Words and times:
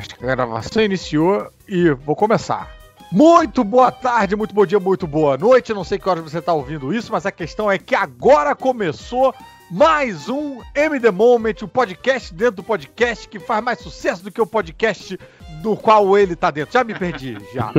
Acho 0.00 0.16
que 0.16 0.24
a 0.24 0.34
gravação 0.34 0.82
iniciou 0.82 1.46
e 1.68 1.90
vou 1.90 2.16
começar. 2.16 2.74
Muito 3.12 3.62
boa 3.62 3.92
tarde, 3.92 4.34
muito 4.34 4.54
bom 4.54 4.64
dia, 4.64 4.80
muito 4.80 5.06
boa 5.06 5.36
noite. 5.36 5.74
Não 5.74 5.84
sei 5.84 5.98
que 5.98 6.08
horas 6.08 6.24
você 6.24 6.38
está 6.38 6.54
ouvindo 6.54 6.94
isso, 6.94 7.12
mas 7.12 7.26
a 7.26 7.30
questão 7.30 7.70
é 7.70 7.76
que 7.76 7.94
agora 7.94 8.54
começou 8.54 9.34
mais 9.70 10.26
um 10.30 10.62
MD 10.74 11.10
Moment, 11.10 11.52
o 11.60 11.66
um 11.66 11.68
podcast 11.68 12.32
dentro 12.32 12.56
do 12.56 12.62
podcast 12.62 13.28
que 13.28 13.38
faz 13.38 13.62
mais 13.62 13.78
sucesso 13.80 14.24
do 14.24 14.32
que 14.32 14.40
o 14.40 14.46
podcast 14.46 15.20
do 15.60 15.76
qual 15.76 16.16
ele 16.16 16.34
tá 16.34 16.50
dentro. 16.50 16.72
Já 16.72 16.84
me 16.84 16.94
perdi, 16.94 17.36
já. 17.54 17.72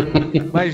Mas 0.53 0.73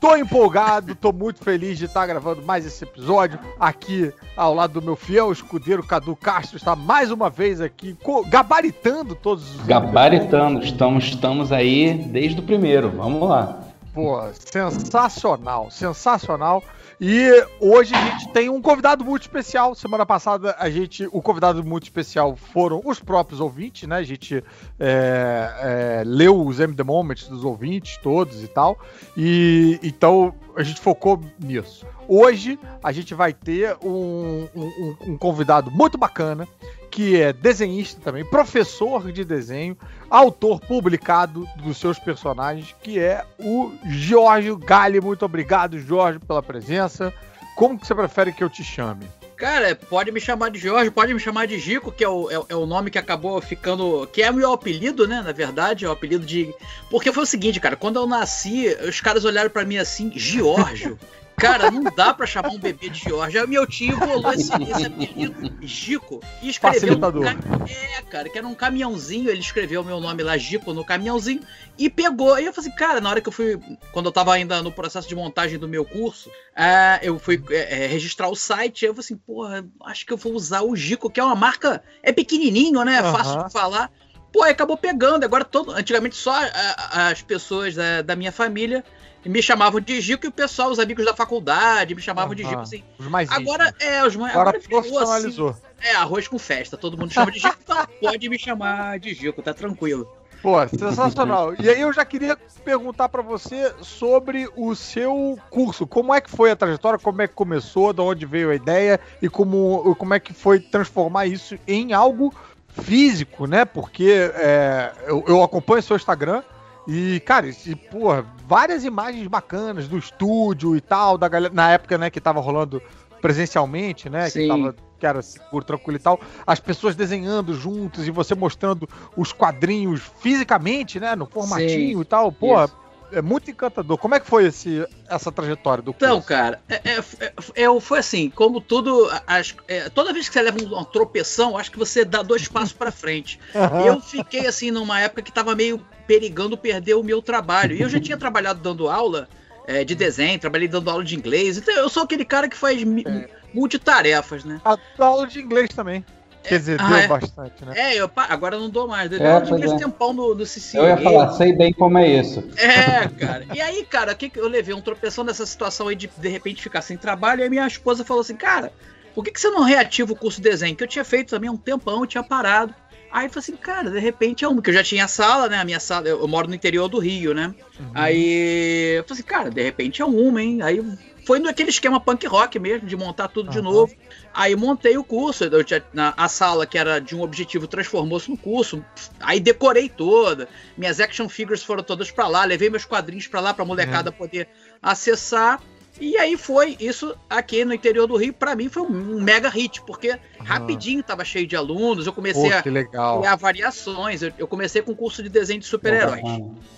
tô 0.00 0.16
empolgado, 0.16 0.94
tô 0.94 1.12
muito 1.12 1.42
feliz 1.42 1.78
de 1.78 1.84
estar 1.84 2.06
gravando 2.06 2.42
mais 2.42 2.66
esse 2.66 2.84
episódio 2.84 3.38
aqui 3.58 4.12
ao 4.36 4.54
lado 4.54 4.80
do 4.80 4.82
meu 4.82 4.96
fiel 4.96 5.30
escudeiro 5.32 5.82
Cadu 5.82 6.16
Castro. 6.16 6.56
Está 6.56 6.74
mais 6.74 7.10
uma 7.10 7.30
vez 7.30 7.60
aqui 7.60 7.96
gabaritando 8.28 9.14
todos 9.14 9.56
os. 9.56 9.66
Gabaritando, 9.66 10.62
estamos, 10.64 11.04
estamos 11.04 11.52
aí 11.52 11.94
desde 11.94 12.40
o 12.40 12.42
primeiro. 12.42 12.90
Vamos 12.90 13.28
lá. 13.28 13.60
Pô, 13.94 14.22
sensacional, 14.32 15.70
sensacional. 15.70 16.62
E 17.04 17.44
hoje 17.58 17.92
a 17.96 18.10
gente 18.10 18.28
tem 18.28 18.48
um 18.48 18.62
convidado 18.62 19.04
muito 19.04 19.22
especial. 19.22 19.74
Semana 19.74 20.06
passada 20.06 20.54
a 20.56 20.70
gente, 20.70 21.04
o 21.10 21.20
convidado 21.20 21.64
muito 21.64 21.82
especial 21.82 22.36
foram 22.36 22.80
os 22.84 23.00
próprios 23.00 23.40
ouvintes, 23.40 23.88
né? 23.88 23.96
A 23.96 24.04
gente 24.04 24.36
é, 24.78 25.98
é, 25.98 26.02
leu 26.06 26.46
os 26.46 26.60
M 26.60 26.72
The 26.76 26.84
Moments 26.84 27.26
dos 27.26 27.44
ouvintes 27.44 27.96
todos 27.96 28.44
e 28.44 28.46
tal. 28.46 28.78
E 29.16 29.80
então 29.82 30.32
a 30.56 30.62
gente 30.62 30.80
focou 30.80 31.20
nisso. 31.38 31.86
Hoje 32.08 32.58
a 32.82 32.92
gente 32.92 33.14
vai 33.14 33.32
ter 33.32 33.76
um, 33.82 34.48
um, 34.54 34.96
um 35.06 35.18
convidado 35.18 35.70
muito 35.70 35.96
bacana 35.96 36.46
que 36.90 37.18
é 37.18 37.32
desenhista 37.32 37.98
também, 38.02 38.22
professor 38.22 39.10
de 39.10 39.24
desenho, 39.24 39.76
autor 40.10 40.60
publicado 40.60 41.48
dos 41.56 41.78
seus 41.78 41.98
personagens, 41.98 42.76
que 42.82 42.98
é 42.98 43.24
o 43.40 43.72
Jorge 43.86 44.54
Galli. 44.56 45.00
Muito 45.00 45.24
obrigado, 45.24 45.78
Jorge, 45.78 46.18
pela 46.18 46.42
presença. 46.42 47.12
Como 47.56 47.78
que 47.78 47.86
você 47.86 47.94
prefere 47.94 48.30
que 48.30 48.44
eu 48.44 48.50
te 48.50 48.62
chame? 48.62 49.06
Cara, 49.36 49.74
pode 49.74 50.12
me 50.12 50.20
chamar 50.20 50.50
de 50.50 50.58
Jorge, 50.58 50.90
pode 50.90 51.12
me 51.12 51.20
chamar 51.20 51.46
de 51.46 51.58
Gico, 51.58 51.90
que 51.90 52.04
é 52.04 52.08
o, 52.08 52.30
é, 52.30 52.34
é, 52.50 52.56
o 52.56 52.66
nome 52.66 52.90
que 52.90 52.98
acabou 52.98 53.40
ficando. 53.40 54.06
Que 54.12 54.22
é 54.22 54.30
o 54.30 54.34
meu 54.34 54.52
apelido, 54.52 55.06
né? 55.06 55.20
Na 55.22 55.32
verdade, 55.32 55.84
é 55.84 55.88
o 55.88 55.92
apelido 55.92 56.24
de. 56.24 56.54
Porque 56.90 57.12
foi 57.12 57.22
o 57.24 57.26
seguinte, 57.26 57.60
cara, 57.60 57.76
quando 57.76 57.96
eu 57.96 58.06
nasci, 58.06 58.66
os 58.86 59.00
caras 59.00 59.24
olharam 59.24 59.50
para 59.50 59.64
mim 59.64 59.78
assim, 59.78 60.12
Giorgio. 60.14 60.98
Cara, 61.36 61.70
não 61.70 61.82
dá 61.84 62.14
pra 62.14 62.26
chamar 62.26 62.50
um 62.50 62.58
bebê 62.58 62.88
de 62.88 63.00
Jorge. 63.00 63.38
Aí 63.38 63.46
meu 63.46 63.66
tio 63.66 63.98
bolou 63.98 64.32
esse, 64.32 64.52
esse 64.62 64.86
apelido, 64.86 65.58
Gico, 65.62 66.20
e 66.40 66.48
escreveu. 66.48 66.94
Um, 66.94 67.26
é, 67.66 68.02
cara, 68.10 68.28
que 68.28 68.38
era 68.38 68.46
um 68.46 68.54
caminhãozinho. 68.54 69.28
Ele 69.28 69.40
escreveu 69.40 69.80
o 69.80 69.84
meu 69.84 70.00
nome 70.00 70.22
lá, 70.22 70.36
Gico, 70.36 70.72
no 70.72 70.84
caminhãozinho, 70.84 71.40
e 71.78 71.90
pegou. 71.90 72.38
E 72.38 72.44
eu 72.44 72.52
falei 72.52 72.70
assim, 72.70 72.78
cara, 72.78 73.00
na 73.00 73.10
hora 73.10 73.20
que 73.20 73.28
eu 73.28 73.32
fui. 73.32 73.58
Quando 73.92 74.06
eu 74.06 74.12
tava 74.12 74.32
ainda 74.32 74.62
no 74.62 74.70
processo 74.70 75.08
de 75.08 75.14
montagem 75.14 75.58
do 75.58 75.68
meu 75.68 75.84
curso, 75.84 76.30
é, 76.54 77.00
eu 77.02 77.18
fui 77.18 77.42
é, 77.50 77.84
é 77.84 77.86
registrar 77.86 78.28
o 78.28 78.36
site. 78.36 78.84
eu 78.84 78.94
falei 78.94 79.04
assim, 79.04 79.16
porra, 79.16 79.64
acho 79.84 80.06
que 80.06 80.12
eu 80.12 80.16
vou 80.16 80.34
usar 80.34 80.62
o 80.62 80.76
Gico, 80.76 81.10
que 81.10 81.20
é 81.20 81.24
uma 81.24 81.34
marca. 81.36 81.82
É 82.02 82.12
pequenininho, 82.12 82.84
né? 82.84 83.02
Uhum. 83.02 83.12
Fácil 83.12 83.44
de 83.44 83.52
falar. 83.52 83.90
Pô, 84.32 84.42
acabou 84.44 84.76
pegando. 84.76 85.24
Agora, 85.24 85.44
todo, 85.44 85.72
antigamente, 85.72 86.16
só 86.16 86.32
a, 86.32 87.08
as 87.08 87.20
pessoas 87.20 87.74
da, 87.74 88.00
da 88.00 88.16
minha 88.16 88.32
família 88.32 88.82
me 89.28 89.42
chamavam 89.42 89.80
de 89.80 90.00
Gico 90.00 90.26
e 90.26 90.28
o 90.28 90.32
pessoal, 90.32 90.70
os 90.70 90.78
amigos 90.78 91.04
da 91.04 91.14
faculdade, 91.14 91.94
me 91.94 92.02
chamavam 92.02 92.34
de 92.34 92.42
Gico 92.42 92.60
assim. 92.60 92.82
Os 92.98 93.06
mais 93.06 93.30
agora 93.30 93.74
é, 93.80 94.04
os 94.04 94.16
mais. 94.16 94.34
Agora, 94.34 94.50
agora 94.50 94.68
profissionalizou. 94.68 95.50
Assim, 95.50 95.60
é, 95.80 95.94
arroz 95.94 96.28
com 96.28 96.38
festa. 96.38 96.76
Todo 96.76 96.98
mundo 96.98 97.12
chama 97.12 97.30
de 97.30 97.38
Gico, 97.38 97.56
então 97.62 97.86
pode 98.00 98.28
me 98.28 98.38
chamar 98.38 98.98
de 98.98 99.14
Gico, 99.14 99.42
tá 99.42 99.54
tranquilo. 99.54 100.08
Pô, 100.42 100.56
sensacional. 100.66 101.54
E 101.54 101.68
aí 101.70 101.80
eu 101.80 101.92
já 101.92 102.04
queria 102.04 102.36
perguntar 102.64 103.08
para 103.08 103.22
você 103.22 103.72
sobre 103.80 104.48
o 104.56 104.74
seu 104.74 105.38
curso. 105.48 105.86
Como 105.86 106.12
é 106.12 106.20
que 106.20 106.28
foi 106.28 106.50
a 106.50 106.56
trajetória? 106.56 106.98
Como 106.98 107.22
é 107.22 107.28
que 107.28 107.34
começou? 107.34 107.92
De 107.92 108.00
onde 108.00 108.26
veio 108.26 108.50
a 108.50 108.54
ideia? 108.56 108.98
E 109.22 109.28
como, 109.28 109.94
como 109.94 110.14
é 110.14 110.18
que 110.18 110.34
foi 110.34 110.58
transformar 110.58 111.26
isso 111.26 111.56
em 111.66 111.92
algo 111.92 112.34
físico, 112.68 113.46
né? 113.46 113.64
Porque 113.64 114.32
é, 114.34 114.92
eu, 115.06 115.24
eu 115.28 115.42
acompanho 115.44 115.80
seu 115.80 115.94
Instagram 115.94 116.42
e, 116.86 117.20
cara, 117.20 117.48
e, 117.48 117.76
porra, 117.76 118.26
várias 118.46 118.84
imagens 118.84 119.26
bacanas 119.26 119.88
do 119.88 119.96
estúdio 119.96 120.76
e 120.76 120.80
tal, 120.80 121.16
da 121.16 121.28
galera, 121.28 121.54
na 121.54 121.70
época, 121.70 121.96
né, 121.96 122.10
que 122.10 122.20
tava 122.20 122.40
rolando 122.40 122.82
presencialmente, 123.20 124.10
né? 124.10 124.28
Sim. 124.28 124.40
Que, 124.40 124.48
tava, 124.48 124.76
que 124.98 125.06
era 125.06 125.22
seguro, 125.22 125.64
tranquilo 125.64 125.96
e 125.96 126.00
tal. 126.00 126.20
As 126.46 126.58
pessoas 126.58 126.96
desenhando 126.96 127.54
juntos 127.54 128.06
e 128.06 128.10
você 128.10 128.34
mostrando 128.34 128.88
os 129.16 129.32
quadrinhos 129.32 130.02
fisicamente, 130.20 130.98
né? 130.98 131.14
No 131.14 131.26
formatinho 131.26 131.98
Sim. 131.98 132.00
e 132.00 132.04
tal. 132.04 132.32
Porra, 132.32 132.64
Isso 132.64 132.81
é 133.12 133.22
muito 133.22 133.50
encantador. 133.50 133.98
Como 133.98 134.14
é 134.14 134.20
que 134.20 134.26
foi 134.26 134.46
esse, 134.46 134.86
essa 135.08 135.30
trajetória 135.30 135.82
do 135.82 135.90
Então, 135.90 136.20
cara, 136.20 136.60
é, 136.68 136.74
é, 136.74 137.64
é, 137.64 137.80
foi 137.80 137.98
assim, 137.98 138.30
como 138.30 138.60
tudo, 138.60 139.10
as, 139.26 139.54
é, 139.68 139.88
toda 139.88 140.12
vez 140.12 140.28
que 140.28 140.34
você 140.34 140.42
leva 140.42 140.58
uma 140.62 140.84
tropeção, 140.84 141.56
acho 141.56 141.70
que 141.70 141.78
você 141.78 142.04
dá 142.04 142.22
dois 142.22 142.48
passos 142.48 142.72
para 142.72 142.90
frente. 142.90 143.38
Uhum. 143.54 143.86
Eu 143.86 144.00
fiquei 144.00 144.46
assim 144.46 144.70
numa 144.70 145.00
época 145.00 145.22
que 145.22 145.32
tava 145.32 145.54
meio 145.54 145.84
perigando 146.06 146.56
perder 146.56 146.94
o 146.94 147.02
meu 147.02 147.22
trabalho. 147.22 147.76
E 147.76 147.82
eu 147.82 147.88
já 147.88 148.00
tinha 148.00 148.16
trabalhado 148.18 148.60
dando 148.60 148.88
aula 148.88 149.28
é, 149.66 149.84
de 149.84 149.94
desenho, 149.94 150.38
trabalhei 150.38 150.68
dando 150.68 150.90
aula 150.90 151.04
de 151.04 151.14
inglês. 151.14 151.58
Então 151.58 151.74
eu 151.74 151.88
sou 151.88 152.02
aquele 152.02 152.24
cara 152.24 152.48
que 152.48 152.56
faz 152.56 152.82
é. 152.82 153.28
multitarefas, 153.52 154.44
né? 154.44 154.60
A 154.64 154.76
aula 154.98 155.26
de 155.26 155.40
inglês 155.40 155.70
também. 155.70 156.04
Quer 156.42 156.58
dizer, 156.58 156.80
ah, 156.80 156.88
deu 156.88 156.96
é. 156.96 157.06
bastante, 157.08 157.64
né? 157.64 157.72
É, 157.76 157.94
eu, 157.94 158.10
agora 158.16 158.58
não 158.58 158.68
dou 158.68 158.88
mais. 158.88 159.08
Deu 159.08 159.20
é, 159.20 159.38
um 159.38 159.78
tempão 159.78 160.12
no, 160.12 160.34
no 160.34 160.44
Eu 160.74 160.86
ia 160.86 160.96
falar, 160.96 161.32
sei 161.34 161.52
bem 161.52 161.72
como 161.72 161.98
é 161.98 162.08
isso. 162.08 162.42
É, 162.56 163.08
cara. 163.08 163.46
E 163.54 163.60
aí, 163.60 163.84
cara, 163.84 164.14
que 164.14 164.30
eu 164.34 164.48
levei 164.48 164.74
um 164.74 164.80
tropeção 164.80 165.22
nessa 165.22 165.46
situação 165.46 165.88
aí 165.88 165.94
de 165.94 166.10
de 166.18 166.28
repente 166.28 166.62
ficar 166.62 166.82
sem 166.82 166.96
trabalho. 166.96 167.40
E 167.40 167.44
aí 167.44 167.50
minha 167.50 167.66
esposa 167.66 168.04
falou 168.04 168.22
assim, 168.22 168.34
cara, 168.34 168.72
por 169.14 169.24
que, 169.24 169.30
que 169.30 169.40
você 169.40 169.50
não 169.50 169.62
reativa 169.62 170.12
o 170.12 170.16
curso 170.16 170.40
de 170.40 170.48
desenho? 170.48 170.74
Que 170.74 170.82
eu 170.82 170.88
tinha 170.88 171.04
feito 171.04 171.30
também 171.30 171.48
há 171.48 171.52
um 171.52 171.56
tempão, 171.56 172.00
eu 172.00 172.06
tinha 172.06 172.22
parado. 172.22 172.74
Aí 173.12 173.26
eu 173.26 173.30
falei 173.30 173.44
assim, 173.44 173.56
cara, 173.56 173.90
de 173.90 173.98
repente 173.98 174.42
é 174.42 174.48
um, 174.48 174.60
que 174.60 174.70
eu 174.70 174.74
já 174.74 174.82
tinha 174.82 175.06
sala, 175.06 175.48
né? 175.48 175.58
A 175.58 175.64
minha 175.64 175.78
sala, 175.78 176.08
eu, 176.08 176.20
eu 176.20 176.28
moro 176.28 176.48
no 176.48 176.54
interior 176.54 176.88
do 176.88 176.98
Rio, 176.98 177.34
né? 177.34 177.54
Uhum. 177.78 177.90
Aí 177.94 178.96
eu 178.96 179.04
falei 179.04 179.20
assim, 179.20 179.22
cara, 179.22 179.50
de 179.50 179.62
repente 179.62 180.00
é 180.00 180.04
uma, 180.04 180.42
hein? 180.42 180.62
Aí 180.62 180.82
foi 181.24 181.38
naquele 181.38 181.70
esquema 181.70 182.00
punk 182.00 182.26
rock 182.26 182.58
mesmo, 182.58 182.86
de 182.86 182.96
montar 182.96 183.28
tudo 183.28 183.46
uhum. 183.46 183.52
de 183.52 183.62
novo. 183.62 183.94
Aí 184.34 184.56
montei 184.56 184.96
o 184.96 185.04
curso, 185.04 185.44
eu 185.44 185.64
tinha, 185.64 185.84
na, 185.92 186.14
a 186.16 186.28
sala 186.28 186.66
que 186.66 186.78
era 186.78 186.98
de 186.98 187.14
um 187.14 187.22
objetivo 187.22 187.66
transformou-se 187.66 188.30
no 188.30 188.36
curso. 188.36 188.84
Aí 189.20 189.38
decorei 189.38 189.88
toda, 189.88 190.48
minhas 190.76 191.00
action 191.00 191.28
figures 191.28 191.62
foram 191.62 191.82
todas 191.82 192.10
para 192.10 192.26
lá, 192.26 192.44
levei 192.44 192.70
meus 192.70 192.84
quadrinhos 192.84 193.26
para 193.26 193.40
lá 193.40 193.54
para 193.54 193.64
molecada 193.64 194.10
uhum. 194.10 194.16
poder 194.16 194.48
acessar. 194.80 195.60
E 196.00 196.16
aí 196.16 196.38
foi 196.38 196.76
isso 196.80 197.14
aqui 197.28 197.64
no 197.64 197.74
interior 197.74 198.06
do 198.06 198.16
Rio, 198.16 198.32
para 198.32 198.56
mim 198.56 198.68
foi 198.68 198.82
um 198.82 199.20
mega 199.20 199.50
hit, 199.50 199.82
porque 199.82 200.18
rapidinho 200.38 201.02
tava 201.02 201.22
cheio 201.22 201.46
de 201.46 201.54
alunos, 201.54 202.06
eu 202.06 202.12
comecei 202.14 202.50
Pô, 202.50 202.56
a 202.56 202.62
criar 202.62 203.36
variações, 203.36 204.22
eu, 204.22 204.32
eu, 204.38 204.48
comecei 204.48 204.80
com 204.80 204.96
curso 204.96 205.22
de 205.22 205.28
desenho 205.28 205.60
de 205.60 205.66
super-heróis. 205.66 206.22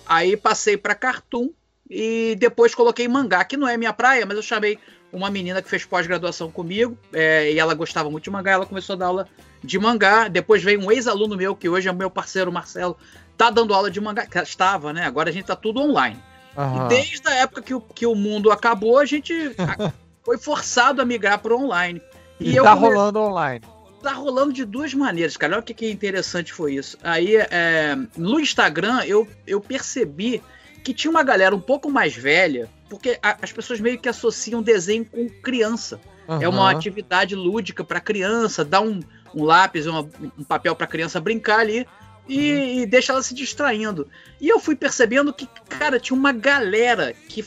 Aí 0.05 0.35
passei 0.35 0.75
para 0.75 0.93
cartoon 0.93 1.49
e 1.89 2.35
depois 2.39 2.73
coloquei 2.73 3.07
mangá, 3.07 3.43
que 3.43 3.57
não 3.57 3.67
é 3.67 3.77
minha 3.77 3.93
praia, 3.93 4.25
mas 4.25 4.37
eu 4.37 4.43
chamei 4.43 4.79
uma 5.11 5.29
menina 5.29 5.61
que 5.61 5.69
fez 5.69 5.85
pós-graduação 5.85 6.51
comigo, 6.51 6.97
é, 7.13 7.51
e 7.51 7.59
ela 7.59 7.73
gostava 7.73 8.09
muito 8.09 8.23
de 8.23 8.29
mangá, 8.29 8.51
ela 8.51 8.65
começou 8.65 8.95
a 8.95 8.97
dar 8.97 9.05
aula 9.07 9.27
de 9.63 9.79
mangá. 9.79 10.27
Depois 10.27 10.63
veio 10.63 10.81
um 10.81 10.91
ex-aluno 10.91 11.37
meu, 11.37 11.55
que 11.55 11.69
hoje 11.69 11.87
é 11.87 11.93
meu 11.93 12.09
parceiro 12.09 12.51
Marcelo, 12.51 12.97
tá 13.37 13.49
dando 13.49 13.73
aula 13.73 13.89
de 13.89 14.01
mangá, 14.01 14.27
estava, 14.43 14.91
né? 14.91 15.05
Agora 15.05 15.29
a 15.29 15.33
gente 15.33 15.45
tá 15.45 15.55
tudo 15.55 15.79
online. 15.79 16.21
Uhum. 16.57 16.87
desde 16.87 17.27
a 17.27 17.33
época 17.33 17.61
que 17.61 17.73
o, 17.73 17.81
que 17.81 18.05
o 18.05 18.15
mundo 18.15 18.49
acabou, 18.49 18.97
a 18.97 19.03
gente 19.03 19.33
foi 20.23 20.37
forçado 20.37 21.01
a 21.01 21.05
migrar 21.05 21.39
para 21.39 21.53
online. 21.53 22.01
E, 22.39 22.51
e 22.51 22.55
tá 22.55 22.75
come... 22.75 22.87
rolando 22.87 23.19
online. 23.19 23.61
Tá 24.01 24.13
rolando 24.13 24.53
de 24.53 24.63
duas 24.63 24.93
maneiras, 24.93 25.35
cara. 25.35 25.53
Olha 25.53 25.61
o 25.61 25.63
que, 25.63 25.73
que 25.73 25.89
interessante 25.89 26.53
foi 26.53 26.75
isso. 26.75 26.97
Aí, 27.03 27.35
é, 27.35 27.97
no 28.15 28.39
Instagram, 28.39 29.03
eu, 29.05 29.27
eu 29.45 29.59
percebi 29.59 30.41
que 30.85 30.93
tinha 30.93 31.09
uma 31.09 31.23
galera 31.23 31.55
um 31.55 31.59
pouco 31.59 31.89
mais 31.89 32.15
velha, 32.15 32.69
porque 32.87 33.17
a, 33.21 33.39
as 33.41 33.51
pessoas 33.51 33.79
meio 33.79 33.97
que 33.97 34.07
associam 34.07 34.61
desenho 34.61 35.03
com 35.03 35.27
criança. 35.27 35.99
Uhum. 36.27 36.43
É 36.43 36.47
uma 36.47 36.69
atividade 36.69 37.35
lúdica 37.35 37.83
para 37.83 37.99
criança, 37.99 38.63
dá 38.63 38.79
um, 38.79 38.99
um 39.33 39.43
lápis, 39.43 39.87
uma, 39.87 40.07
um 40.37 40.43
papel 40.43 40.75
para 40.75 40.85
criança 40.85 41.19
brincar 41.19 41.61
ali 41.61 41.87
e, 42.29 42.51
uhum. 42.51 42.63
e, 42.81 42.85
deixa 42.85 43.11
ela 43.11 43.23
se 43.23 43.33
distraindo. 43.33 44.07
E 44.39 44.47
eu 44.47 44.59
fui 44.59 44.75
percebendo 44.75 45.33
que, 45.33 45.49
cara, 45.67 45.99
tinha 45.99 46.15
uma 46.15 46.31
galera 46.31 47.15
que 47.29 47.43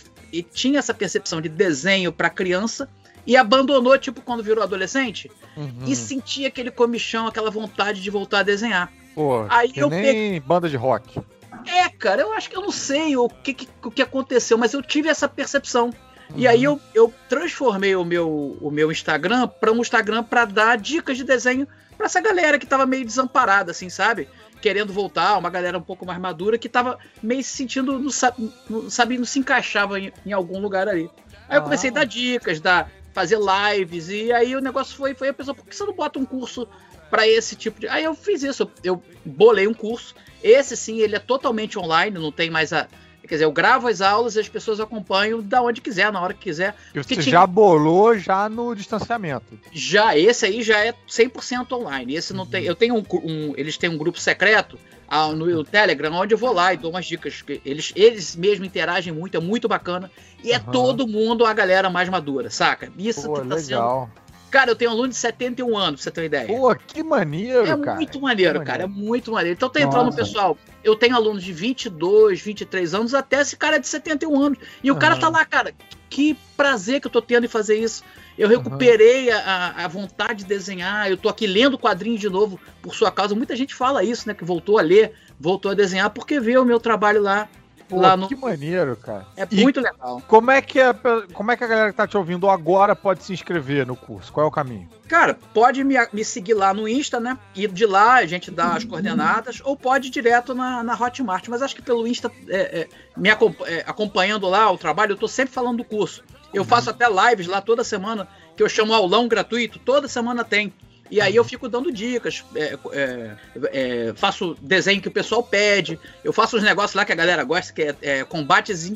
tinha 0.52 0.80
essa 0.80 0.92
percepção 0.92 1.40
de 1.40 1.48
desenho 1.48 2.12
para 2.12 2.28
criança 2.28 2.88
e 3.24 3.36
abandonou, 3.36 3.96
tipo, 3.98 4.20
quando 4.20 4.42
virou 4.42 4.64
adolescente 4.64 5.30
uhum. 5.56 5.84
e 5.86 5.94
sentia 5.94 6.48
aquele 6.48 6.72
comichão, 6.72 7.28
aquela 7.28 7.52
vontade 7.52 8.02
de 8.02 8.10
voltar 8.10 8.40
a 8.40 8.42
desenhar. 8.42 8.92
Pô, 9.14 9.46
Aí 9.48 9.72
eu 9.76 9.88
nem 9.88 10.02
peguei... 10.02 10.40
banda 10.40 10.68
de 10.68 10.76
rock. 10.76 11.20
É, 11.68 11.88
cara, 11.88 12.22
eu 12.22 12.32
acho 12.32 12.48
que 12.48 12.56
eu 12.56 12.62
não 12.62 12.72
sei 12.72 13.16
o 13.16 13.28
que, 13.28 13.52
que, 13.52 13.68
o 13.84 13.90
que 13.90 14.02
aconteceu, 14.02 14.56
mas 14.56 14.72
eu 14.72 14.82
tive 14.82 15.08
essa 15.08 15.28
percepção. 15.28 15.90
E 16.36 16.46
aí 16.46 16.62
eu, 16.64 16.78
eu 16.94 17.12
transformei 17.28 17.96
o 17.96 18.04
meu, 18.04 18.58
o 18.60 18.70
meu 18.70 18.92
Instagram 18.92 19.48
para 19.48 19.72
um 19.72 19.80
Instagram 19.80 20.22
para 20.22 20.44
dar 20.44 20.76
dicas 20.76 21.16
de 21.16 21.24
desenho 21.24 21.66
para 21.96 22.06
essa 22.06 22.20
galera 22.20 22.58
que 22.58 22.66
tava 22.66 22.84
meio 22.86 23.04
desamparada, 23.04 23.70
assim, 23.70 23.88
sabe? 23.88 24.28
Querendo 24.60 24.92
voltar, 24.92 25.38
uma 25.38 25.48
galera 25.50 25.78
um 25.78 25.82
pouco 25.82 26.04
mais 26.04 26.18
madura 26.20 26.58
que 26.58 26.68
tava 26.68 26.98
meio 27.22 27.42
se 27.42 27.50
sentindo, 27.50 27.98
não, 27.98 28.10
sa- 28.10 28.34
não 28.68 28.90
sabia, 28.90 29.18
não 29.18 29.24
se 29.24 29.38
encaixava 29.38 29.98
em, 29.98 30.12
em 30.26 30.32
algum 30.32 30.60
lugar 30.60 30.86
ali. 30.88 31.10
Aí 31.48 31.56
eu 31.56 31.62
comecei 31.62 31.88
a 31.90 31.92
dar 31.94 32.04
dicas, 32.04 32.60
dar, 32.60 32.90
fazer 33.14 33.38
lives, 33.38 34.08
e 34.10 34.30
aí 34.30 34.54
o 34.54 34.60
negócio 34.60 34.94
foi, 34.96 35.14
foi 35.14 35.28
a 35.30 35.34
pessoa, 35.34 35.54
por 35.54 35.64
que 35.64 35.74
você 35.74 35.84
não 35.84 35.94
bota 35.94 36.18
um 36.18 36.26
curso 36.26 36.68
para 37.10 37.26
esse 37.26 37.56
tipo 37.56 37.80
de. 37.80 37.88
Aí 37.88 38.04
eu 38.04 38.14
fiz 38.14 38.42
isso, 38.42 38.70
eu 38.84 39.02
bolei 39.24 39.66
um 39.66 39.72
curso. 39.74 40.14
Esse 40.42 40.76
sim, 40.76 40.98
ele 40.98 41.16
é 41.16 41.18
totalmente 41.18 41.78
online, 41.78 42.18
não 42.18 42.32
tem 42.32 42.50
mais 42.50 42.72
a. 42.72 42.86
Quer 43.22 43.34
dizer, 43.34 43.44
eu 43.44 43.52
gravo 43.52 43.88
as 43.88 44.00
aulas 44.00 44.36
e 44.36 44.40
as 44.40 44.48
pessoas 44.48 44.80
acompanham 44.80 45.42
da 45.42 45.60
onde 45.60 45.82
quiser, 45.82 46.10
na 46.10 46.18
hora 46.18 46.32
que 46.32 46.40
quiser. 46.40 46.72
Que 46.72 47.00
Porque 47.00 47.14
você 47.14 47.22
tinha- 47.22 47.32
já 47.32 47.46
bolou 47.46 48.16
já 48.16 48.48
no 48.48 48.74
distanciamento. 48.74 49.58
Já, 49.70 50.16
esse 50.16 50.46
aí 50.46 50.62
já 50.62 50.82
é 50.82 50.94
100% 51.06 51.72
online. 51.72 52.14
Esse 52.14 52.32
não 52.32 52.46
tem. 52.46 52.64
Eu 52.64 52.74
tenho 52.74 52.94
um, 52.96 53.04
um- 53.22 53.52
Eles 53.54 53.76
têm 53.76 53.90
um 53.90 53.98
grupo 53.98 54.18
secreto 54.18 54.78
ah, 55.06 55.28
no, 55.28 55.44
no 55.44 55.64
Telegram, 55.64 56.14
onde 56.14 56.32
eu 56.32 56.38
vou 56.38 56.52
lá 56.54 56.72
e 56.72 56.78
dou 56.78 56.90
umas 56.90 57.04
dicas. 57.04 57.44
Eles, 57.66 57.92
eles 57.94 58.34
mesmos 58.34 58.66
interagem 58.66 59.12
muito, 59.12 59.36
é 59.36 59.40
muito 59.40 59.68
bacana. 59.68 60.10
E 60.42 60.52
é 60.52 60.58
todo 60.58 61.06
mundo 61.06 61.44
a 61.44 61.52
galera 61.52 61.90
mais 61.90 62.08
madura, 62.08 62.48
saca? 62.48 62.90
Isso 62.96 63.26
Pô, 63.26 63.40
tá 63.40 63.58
sendo. 63.58 64.08
Cara, 64.50 64.70
eu 64.70 64.76
tenho 64.76 64.90
aluno 64.90 65.08
de 65.08 65.14
71 65.16 65.76
anos, 65.76 66.00
pra 66.00 66.04
você 66.04 66.10
ter 66.10 66.20
uma 66.22 66.26
ideia. 66.26 66.46
Pô, 66.46 66.74
que 66.74 67.02
maneiro, 67.02 67.66
É 67.66 67.76
cara. 67.76 67.96
muito 67.96 68.20
maneiro, 68.20 68.64
cara. 68.64 68.82
É 68.84 68.86
muito 68.86 69.30
maneiro. 69.32 69.56
Então 69.56 69.68
tá 69.68 69.80
entrando, 69.80 70.06
Nossa. 70.06 70.16
pessoal. 70.18 70.56
Eu 70.82 70.96
tenho 70.96 71.14
alunos 71.14 71.42
de 71.44 71.52
22, 71.52 72.40
23 72.40 72.94
anos, 72.94 73.14
até 73.14 73.40
esse 73.40 73.56
cara 73.56 73.76
é 73.76 73.78
de 73.78 73.86
71 73.86 74.40
anos. 74.40 74.58
E 74.82 74.90
o 74.90 74.96
cara 74.96 75.16
tá 75.16 75.28
lá, 75.28 75.44
cara. 75.44 75.74
Que 76.08 76.36
prazer 76.56 77.00
que 77.00 77.06
eu 77.06 77.10
tô 77.10 77.20
tendo 77.20 77.44
em 77.44 77.48
fazer 77.48 77.76
isso. 77.78 78.02
Eu 78.38 78.48
recuperei 78.48 79.30
a, 79.30 79.38
a- 79.38 79.84
a 79.84 79.88
vontade 79.88 80.40
de 80.40 80.44
desenhar. 80.46 81.10
Eu 81.10 81.16
tô 81.18 81.28
aqui 81.28 81.46
lendo 81.46 81.76
quadrinhos 81.76 82.20
de 82.20 82.30
novo 82.30 82.58
por 82.80 82.94
sua 82.94 83.10
causa. 83.10 83.34
Muita 83.34 83.54
gente 83.54 83.74
fala 83.74 84.02
isso, 84.02 84.26
né? 84.26 84.32
Que 84.32 84.44
voltou 84.44 84.78
a 84.78 84.82
ler, 84.82 85.12
voltou 85.38 85.70
a 85.70 85.74
desenhar, 85.74 86.08
porque 86.10 86.40
vê 86.40 86.56
o 86.56 86.64
meu 86.64 86.80
trabalho 86.80 87.20
lá. 87.20 87.48
Pô, 87.88 88.00
lá 88.00 88.16
no- 88.16 88.28
que 88.28 88.36
maneiro, 88.36 88.96
cara. 88.96 89.26
É 89.36 89.46
E 89.50 89.62
muito 89.62 89.80
legal. 89.80 90.22
Como 90.26 90.50
é, 90.50 90.60
que 90.60 90.80
a, 90.80 90.92
pe- 90.92 91.32
como 91.32 91.50
é 91.50 91.56
que 91.56 91.64
a 91.64 91.66
galera 91.66 91.90
que 91.90 91.96
tá 91.96 92.06
te 92.06 92.16
ouvindo 92.16 92.48
agora 92.50 92.94
pode 92.94 93.24
se 93.24 93.32
inscrever 93.32 93.86
no 93.86 93.96
curso? 93.96 94.32
Qual 94.32 94.44
é 94.44 94.48
o 94.48 94.52
caminho? 94.52 94.88
Cara, 95.08 95.38
pode 95.54 95.82
me, 95.82 95.94
me 96.12 96.22
seguir 96.24 96.52
lá 96.54 96.74
no 96.74 96.86
Insta, 96.86 97.18
né? 97.18 97.38
E 97.54 97.66
de 97.66 97.86
lá 97.86 98.16
a 98.16 98.26
gente 98.26 98.50
dá 98.50 98.74
as 98.74 98.84
coordenadas, 98.84 99.60
ou 99.64 99.74
pode 99.76 100.08
ir 100.08 100.10
direto 100.10 100.54
na, 100.54 100.82
na 100.82 100.94
Hotmart. 100.94 101.48
Mas 101.48 101.62
acho 101.62 101.74
que 101.74 101.80
pelo 101.82 102.06
Insta, 102.06 102.30
é, 102.48 102.80
é, 102.80 102.88
me 103.16 103.30
acom- 103.30 103.54
é, 103.64 103.82
acompanhando 103.86 104.46
lá 104.48 104.70
o 104.70 104.76
trabalho, 104.76 105.12
eu 105.12 105.16
tô 105.16 105.26
sempre 105.26 105.54
falando 105.54 105.78
do 105.78 105.84
curso. 105.84 106.22
Eu 106.52 106.64
faço 106.64 106.90
até 106.90 107.06
lives 107.08 107.46
lá 107.46 107.60
toda 107.60 107.82
semana, 107.84 108.28
que 108.56 108.62
eu 108.62 108.68
chamo 108.68 108.92
aulão 108.94 109.28
gratuito, 109.28 109.78
toda 109.78 110.08
semana 110.08 110.44
tem. 110.44 110.72
E 111.10 111.20
aí 111.20 111.34
eu 111.34 111.44
fico 111.44 111.68
dando 111.68 111.92
dicas, 111.92 112.44
é, 112.54 112.78
é, 112.92 113.36
é, 113.72 114.12
faço 114.14 114.56
desenho 114.60 115.00
que 115.00 115.08
o 115.08 115.10
pessoal 115.10 115.42
pede, 115.42 115.98
eu 116.22 116.32
faço 116.32 116.56
uns 116.56 116.62
negócios 116.62 116.94
lá 116.94 117.04
que 117.04 117.12
a 117.12 117.16
galera 117.16 117.42
gosta, 117.44 117.72
que 117.72 117.82
é, 117.82 117.96
é 118.02 118.24
combates 118.24 118.86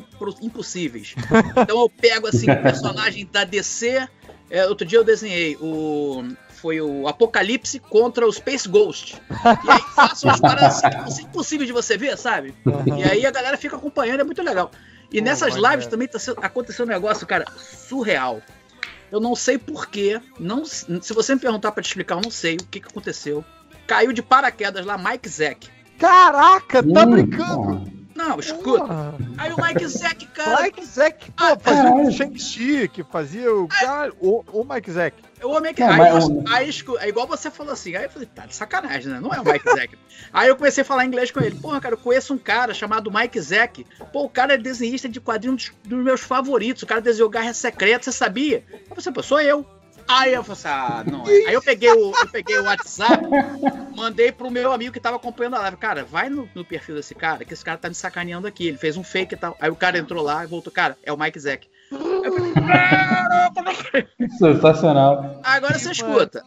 impossíveis. 0.41 1.15
Então 1.57 1.81
eu 1.81 1.89
pego 1.89 2.27
assim 2.27 2.49
um 2.49 2.61
personagem 2.61 3.27
da 3.31 3.43
DC. 3.43 4.07
é, 4.49 4.65
outro 4.67 4.85
dia 4.85 4.99
eu 4.99 5.03
desenhei 5.03 5.57
o. 5.59 6.23
Foi 6.49 6.79
o 6.79 7.09
Apocalipse 7.09 7.77
contra 7.77 8.25
o 8.25 8.31
Space 8.31 8.69
Ghost. 8.69 9.21
E 9.65 9.69
aí 9.69 9.81
faço 9.93 10.27
umas 10.27 10.39
paradas 10.39 10.81
assim, 10.81 11.23
impossíveis 11.23 11.67
de 11.67 11.73
você 11.73 11.97
ver, 11.97 12.17
sabe? 12.17 12.53
E 12.97 13.03
aí 13.03 13.25
a 13.25 13.31
galera 13.31 13.57
fica 13.57 13.75
acompanhando, 13.75 14.21
é 14.21 14.23
muito 14.23 14.41
legal. 14.41 14.71
E 15.11 15.19
Pô, 15.19 15.25
nessas 15.25 15.55
lives 15.55 15.87
também 15.87 16.07
tá 16.07 16.17
aconteceu 16.37 16.85
um 16.85 16.87
negócio, 16.87 17.27
cara, 17.27 17.45
surreal. 17.57 18.41
Eu 19.13 19.19
não 19.19 19.35
sei 19.35 19.59
porquê. 19.59 20.19
Não, 20.39 20.65
se 20.65 21.13
você 21.13 21.35
me 21.35 21.39
perguntar 21.41 21.71
pra 21.71 21.83
te 21.83 21.85
explicar, 21.85 22.15
eu 22.15 22.21
não 22.21 22.31
sei 22.31 22.55
o 22.55 22.65
que, 22.65 22.79
que 22.79 22.87
aconteceu. 22.87 23.45
Caiu 23.85 24.11
de 24.11 24.23
paraquedas 24.23 24.83
lá 24.83 24.97
Mike 24.97 25.29
Zack. 25.29 25.69
Caraca, 25.99 26.81
tá 26.81 27.03
Hum, 27.05 27.11
brincando? 27.11 27.93
Não, 28.15 28.39
escuta. 28.39 29.15
Aí 29.37 29.51
o 29.53 29.61
Mike 29.63 29.87
Zack, 29.87 30.25
cara, 30.27 30.63
Mike 30.63 30.83
Zack, 30.85 31.31
pô, 31.31 31.43
Ah, 31.43 31.57
fazia 31.59 31.83
o 31.83 31.93
caralho. 31.93 32.11
Shang-Chi, 32.11 32.87
que 32.87 33.03
fazia 33.03 33.53
o. 33.53 33.67
Cara, 33.67 34.11
o, 34.19 34.43
o 34.51 34.63
Mike 34.63 34.91
Zack. 34.91 35.23
O 35.43 35.59
Mike 35.59 35.81
Não, 35.81 35.89
aí, 35.89 35.97
mas 35.97 36.29
eu- 36.29 36.43
aí 36.49 36.69
é 37.05 37.09
igual 37.09 37.27
você 37.27 37.51
falou 37.51 37.73
assim. 37.73 37.95
Aí 37.95 38.05
eu 38.05 38.09
falei, 38.09 38.27
tá 38.33 38.45
de 38.45 38.55
sacanagem, 38.55 39.11
né? 39.11 39.19
Não 39.19 39.33
é 39.33 39.39
o 39.39 39.43
Mike 39.45 39.69
Zack. 39.69 39.97
aí 40.31 40.47
eu 40.47 40.55
comecei 40.55 40.81
a 40.81 40.85
falar 40.85 41.05
inglês 41.05 41.31
com 41.31 41.39
ele. 41.41 41.55
Porra, 41.55 41.79
cara, 41.81 41.95
eu 41.95 41.99
conheço 41.99 42.33
um 42.33 42.37
cara 42.37 42.73
chamado 42.73 43.11
Mike 43.11 43.39
Zack. 43.39 43.85
Pô, 44.11 44.23
o 44.23 44.29
cara 44.29 44.53
é 44.53 44.57
desenhista 44.57 45.09
de 45.09 45.19
quadrinhos 45.19 45.69
dos, 45.83 45.89
dos 45.89 46.03
meus 46.03 46.21
favoritos. 46.21 46.83
O 46.83 46.87
cara 46.87 47.01
desenhou 47.01 47.29
Garra 47.29 47.53
Secreta, 47.53 48.05
você 48.05 48.11
sabia? 48.11 48.63
Eu 48.89 48.95
falei, 48.95 49.13
pô, 49.13 49.23
sou 49.23 49.41
eu. 49.41 49.65
Aí 50.05 50.33
eu 50.33 50.43
falei 50.43 50.59
assim, 50.59 50.67
ah, 50.67 51.03
não 51.09 51.25
é. 51.25 51.31
Aí 51.47 51.53
eu 51.53 51.61
peguei 51.61 51.89
o, 51.91 52.11
eu 52.13 52.27
peguei 52.27 52.57
o 52.57 52.63
WhatsApp, 52.65 53.25
mandei 53.95 54.31
pro 54.33 54.51
meu 54.51 54.71
amigo 54.73 54.91
que 54.91 54.99
tava 54.99 55.15
acompanhando 55.15 55.55
a 55.55 55.59
live. 55.59 55.77
Cara, 55.77 56.03
vai 56.03 56.29
no, 56.29 56.49
no 56.53 56.65
perfil 56.65 56.95
desse 56.95 57.15
cara, 57.15 57.45
que 57.45 57.53
esse 57.53 57.63
cara 57.63 57.77
tá 57.77 57.87
me 57.87 57.95
sacaneando 57.95 58.45
aqui. 58.45 58.67
Ele 58.67 58.77
fez 58.77 58.97
um 58.97 59.03
fake 59.03 59.33
e 59.33 59.37
tal. 59.37 59.55
Aí 59.59 59.69
o 59.69 59.75
cara 59.75 59.97
entrou 59.97 60.21
lá 60.23 60.43
e 60.43 60.47
voltou, 60.47 60.73
cara, 60.73 60.97
é 61.03 61.11
o 61.13 61.17
Mike 61.17 61.39
Zack. 61.39 61.69
Eu 62.23 62.33
falei, 62.33 62.53
"Caraca, 62.53 64.07
Sensacional. 64.37 65.39
Agora 65.43 65.77
você 65.77 65.91
escuta. 65.91 66.43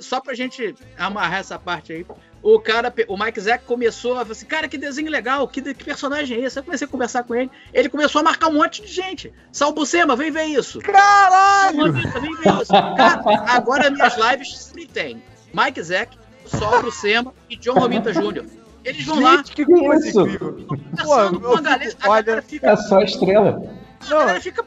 Só 0.00 0.20
pra, 0.20 0.34
gente 0.34 0.74
amarrar 0.98 1.40
essa 1.40 1.58
parte 1.58 1.92
aí. 1.92 2.06
O 2.42 2.60
cara, 2.60 2.92
o 3.08 3.16
Mike 3.18 3.40
Zack 3.40 3.64
começou 3.64 4.12
a 4.12 4.18
falar 4.20 4.32
assim: 4.32 4.46
Cara, 4.46 4.68
que 4.68 4.78
desenho 4.78 5.10
legal, 5.10 5.46
que, 5.48 5.60
que 5.74 5.84
personagem 5.84 6.38
é 6.38 6.44
esse? 6.44 6.58
Eu 6.58 6.62
comecei 6.62 6.86
a 6.86 6.90
conversar 6.90 7.24
com 7.24 7.34
ele. 7.34 7.50
Ele 7.74 7.88
começou 7.88 8.20
a 8.20 8.24
marcar 8.24 8.48
um 8.48 8.54
monte 8.54 8.82
de 8.82 8.88
gente. 8.88 9.32
Sal 9.50 9.72
Buscema, 9.72 10.14
vem 10.14 10.30
ver 10.30 10.44
isso. 10.44 10.78
Caralho! 10.80 11.92
Vem 11.92 12.36
ver 12.36 12.62
isso. 12.62 12.72
Cara, 12.96 13.22
agora 13.48 13.90
minhas 13.90 14.16
lives 14.16 14.56
sempre 14.58 14.86
tem 14.86 15.22
Mike 15.52 15.82
Zack, 15.82 16.16
Sol 16.46 16.82
Buscema 16.82 17.34
e 17.50 17.56
John 17.56 17.74
Romita 17.74 18.12
Jr. 18.12 18.44
Eles 18.84 19.04
vão 19.04 19.18
lá, 19.20 19.38
Gente, 19.38 19.52
que 19.52 19.64
coisa 19.66 20.12
Pô, 20.12 20.26
com 21.04 21.14
a 21.14 21.24
eu 21.56 21.62
galera. 21.62 21.92
A 22.02 22.08
olha- 22.08 22.22
galera 22.22 22.42
fica, 22.42 22.70
É 22.70 22.76
só 22.76 23.00
estrela. 23.02 23.60
a 24.00 24.08
galera 24.08 24.40
fica 24.40 24.64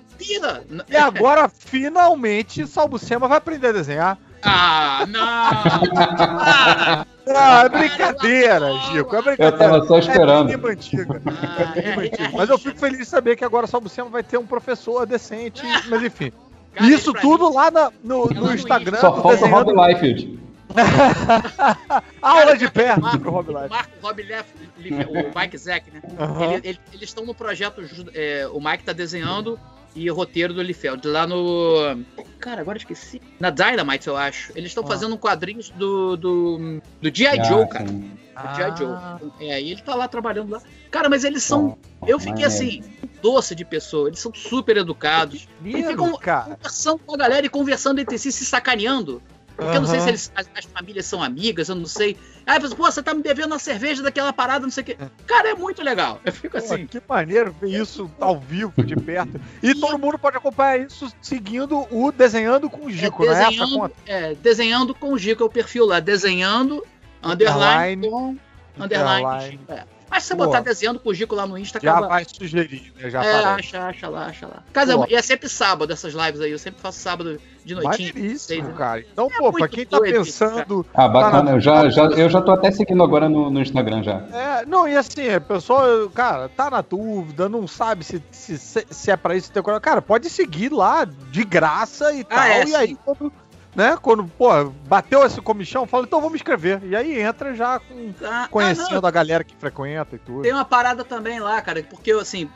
E 0.90 0.98
agora, 0.98 1.50
finalmente, 1.50 2.66
Salbucema 2.68 3.28
vai 3.28 3.38
aprender 3.38 3.68
a 3.68 3.72
desenhar. 3.72 4.18
Ah, 4.44 5.06
não! 5.08 5.20
Ah, 5.22 7.06
Ah, 7.32 7.62
é 7.66 7.70
brincadeira, 7.70 8.72
Chico. 8.92 9.16
É 9.16 9.20
Eu 9.20 9.24
brincadeira. 9.24 9.52
tava 9.58 9.86
só 9.86 10.00
esperando. 10.00 10.50
É 10.50 10.56
mínima 10.58 10.70
antiga. 10.70 11.22
ah, 11.26 11.74
É 11.76 11.80
é- 11.90 11.94
antiga. 11.94 12.24
é- 12.24 12.32
Mas 12.38 12.50
eu 12.50 12.58
fico 12.58 12.80
feliz 12.80 13.00
de 13.00 13.06
saber 13.06 13.36
que 13.36 13.46
agora 13.46 13.66
o 13.66 13.70
Salbucema 13.70 14.10
vai 14.10 14.24
ter 14.24 14.38
um 14.38 14.46
professor 14.48 15.06
decente. 15.06 15.62
Mas 15.90 16.02
enfim. 16.04 16.32
Cara, 16.74 16.90
Isso 16.90 17.14
tudo 17.14 17.50
mim- 17.50 17.56
lá 17.56 17.70
na- 17.70 17.92
no, 18.04 18.26
Lá 18.34 18.34
no 18.42 18.54
Instagram. 18.54 18.98
Só 19.00 19.22
falta 19.22 19.46
o 19.46 19.50
Rob 19.50 19.72
Liefeld. 19.74 20.40
Aula 22.22 22.56
de 22.58 22.70
perto 22.72 23.02
Marco, 23.02 23.20
pro 23.20 23.32
Rob 23.32 23.50
o 23.50 23.58
Life. 23.58 23.70
Marco, 23.70 23.92
Rob 24.02 24.24
Leff, 24.24 24.54
Lief- 24.78 25.08
o 25.08 25.40
Mike 25.40 25.58
Zack, 25.58 25.92
né? 25.92 26.02
Aham. 26.20 26.44
Ele- 26.44 26.62
ele- 26.70 26.80
eles 26.94 27.10
estão 27.10 27.26
no 27.26 27.34
projeto, 27.34 27.82
é, 28.14 28.48
o 28.52 28.60
Mike 28.62 28.84
tá 28.84 28.94
desenhando 28.94 29.60
e 30.00 30.10
o 30.10 30.14
roteiro 30.14 30.54
do 30.54 30.62
Liefeld. 30.62 31.08
Lá 31.08 31.28
no. 31.28 32.04
Cara, 32.40 32.62
agora 32.62 32.78
esqueci. 32.78 33.22
Na 33.40 33.50
Dynamite, 33.50 34.08
eu 34.08 34.16
acho. 34.18 34.52
Eles 34.56 34.70
estão 34.72 34.84
Ah. 34.84 34.88
fazendo 34.88 35.18
quadrinhos 35.18 35.70
do. 35.72 36.16
do, 36.16 36.82
do 37.02 37.14
G.I. 37.16 37.40
Ah, 37.40 37.44
Joe, 37.44 37.68
cara. 37.68 37.88
sim. 37.88 38.00
Do 38.00 38.56
G.I. 38.56 38.64
Ah. 38.72 38.76
Joe. 39.20 39.32
É, 39.48 39.62
e 39.62 39.72
ele 39.72 39.82
tá 39.82 39.94
lá 39.96 40.08
trabalhando 40.08 40.52
lá. 40.52 40.62
Cara, 40.90 41.10
mas 41.10 41.24
eles 41.24 41.44
são. 41.44 41.78
Bom, 42.00 42.08
Eu 42.08 42.18
fiquei 42.20 42.46
maneiro. 42.46 42.54
assim, 42.54 42.84
doce 43.22 43.54
de 43.54 43.66
pessoa. 43.66 44.08
Eles 44.08 44.20
são 44.20 44.34
super 44.34 44.78
educados. 44.78 45.48
Eles 45.64 45.86
ficam 45.88 46.16
cara. 46.18 46.56
conversando 46.56 47.00
com 47.06 47.14
a 47.14 47.18
galera 47.18 47.46
e 47.46 47.50
conversando 47.50 48.00
entre 48.00 48.18
si, 48.18 48.32
se 48.32 48.46
sacaneando. 48.46 49.22
Porque 49.60 49.78
eu 49.78 49.82
não 49.82 49.88
sei 49.88 50.00
se 50.00 50.08
eles, 50.10 50.32
as, 50.36 50.50
as 50.56 50.66
famílias 50.66 51.06
são 51.06 51.22
amigas, 51.22 51.68
eu 51.68 51.76
não 51.76 51.86
sei. 51.86 52.18
Aí 52.46 52.60
você, 52.60 52.74
pô, 52.74 52.90
você 52.90 53.04
tá 53.04 53.14
me 53.14 53.22
devendo 53.22 53.54
a 53.54 53.60
cerveja 53.60 54.02
daquela 54.02 54.32
parada, 54.32 54.62
não 54.62 54.72
sei 54.72 54.84
o 54.84 54.86
quê. 54.86 54.98
Cara, 55.28 55.50
é 55.50 55.54
muito 55.54 55.84
legal. 55.84 56.20
Eu 56.24 56.32
fico 56.32 56.58
Pô, 56.58 56.64
assim. 56.64 56.88
que 56.88 57.02
maneiro 57.08 57.54
ver 57.60 57.82
isso 57.82 58.10
ao 58.20 58.40
vivo, 58.40 58.84
de 58.84 58.96
perto. 58.96 59.40
E 59.62 59.76
todo 59.76 60.00
mundo 60.00 60.18
pode 60.18 60.38
acompanhar 60.38 60.80
isso 60.80 61.12
seguindo 61.22 61.86
o 61.92 62.12
Desenhando 62.12 62.70
com 62.70 62.86
o 62.86 62.92
Gico, 62.92 63.26
é, 63.26 63.28
é 63.28 63.32
essa 63.32 63.50
desenhando, 63.50 63.78
conta? 63.78 63.96
é, 64.06 64.36
desenhando 64.36 64.96
com 64.96 65.12
o 65.12 65.18
Gico, 65.18 65.44
é 65.44 65.46
o 65.46 65.50
perfil 65.50 65.86
lá. 65.86 66.00
Desenhando, 66.00 66.86
underline, 67.22 68.08
Underline, 68.08 68.10
com, 68.10 68.38
underline. 68.84 69.26
underline. 69.26 69.60
É. 69.68 69.99
Mas 70.10 70.24
se 70.24 70.30
você 70.30 70.36
botar 70.36 70.62
desenhando 70.62 71.00
com 71.00 71.10
o 71.10 71.14
Gico 71.14 71.36
lá 71.36 71.46
no 71.46 71.58
Insta, 71.58 71.80
Já 71.82 71.92
acaba. 71.92 72.08
vai 72.08 72.26
sugerir, 72.26 72.92
né? 72.98 73.10
Já 73.10 73.24
é, 73.24 73.40
aparece. 73.40 73.76
acha, 73.76 73.88
acha 73.88 74.10
lá, 74.10 74.26
acha 74.26 74.48
lá. 74.48 74.64
Casa, 74.74 74.98
Pô. 74.98 75.06
e 75.10 75.16
é 75.16 75.22
sempre 75.22 75.48
sábado 75.50 75.92
essas 75.94 76.14
lives 76.14 76.42
aí. 76.42 76.52
Eu 76.52 76.60
sempre 76.60 76.82
faço 76.82 77.00
sábado 77.00 77.40
de 77.64 77.76
noitinho. 77.76 78.10
Maneiríssimo, 78.14 78.40
seis, 78.40 78.64
né? 78.64 78.74
cara. 78.78 79.00
Então, 79.02 79.28
É 79.32 79.38
pô, 79.38 79.52
pra 79.52 79.68
quem 79.68 79.86
tá 79.86 79.98
doido 79.98 80.22
isso, 80.22 80.40
pensando. 80.46 80.86
Ah, 80.94 81.08
bacana. 81.08 81.52
Tá 81.52 81.52
Eu 81.52 81.60
já, 81.60 81.90
já, 81.90 82.04
eu 82.06 82.30
já 82.30 82.42
tô 82.42 82.52
até 82.52 82.72
seguindo 82.72 83.04
agora 83.04 83.30
no, 83.30 83.50
no 83.50 83.62
Instagram 83.62 84.04
já. 84.04 84.24
É, 84.34 84.66
não, 84.66 84.88
e 84.88 84.96
assim, 84.96 85.28
é, 85.28 85.40
pessoal, 85.40 86.10
cara, 86.10 86.50
tá 86.50 86.70
na 86.70 86.82
dúvida, 86.82 87.48
não 87.48 87.68
sabe 87.68 88.04
se, 88.04 88.22
se, 88.32 88.58
se 88.58 89.12
é 89.12 89.16
pra 89.18 89.36
isso. 89.36 89.52
Cara, 89.82 90.02
pode 90.02 90.30
seguir 90.30 90.72
lá 90.72 91.06
de 91.06 91.44
graça 91.44 92.14
e 92.14 92.24
tal. 92.24 92.40
é, 92.40 92.66
e 92.66 92.76
aí, 92.76 92.88
sim. 92.88 93.32
Né, 93.80 93.98
quando, 94.02 94.26
pô, 94.26 94.50
bateu 94.90 95.26
esse 95.26 95.40
comichão, 95.40 95.88
fala, 95.88 96.04
então 96.04 96.20
vamos 96.20 96.36
escrever. 96.36 96.82
E 96.84 96.94
aí 96.94 97.22
entra 97.22 97.56
já 97.56 97.80
com, 97.80 98.14
Ah, 98.22 98.44
ah, 98.44 98.48
conhecendo 98.50 99.02
não, 99.02 99.08
a 99.08 99.12
galera 99.12 99.42
que 99.42 99.56
frequenta 99.56 100.18
e 100.18 100.20
tudo. 100.20 100.42
Tem 100.42 100.52
uma 100.52 100.66
parada 100.66 101.06
também 101.06 101.40
lá, 101.40 101.62
cara, 101.62 101.82
porque 101.90 102.12
assim, 102.12 102.50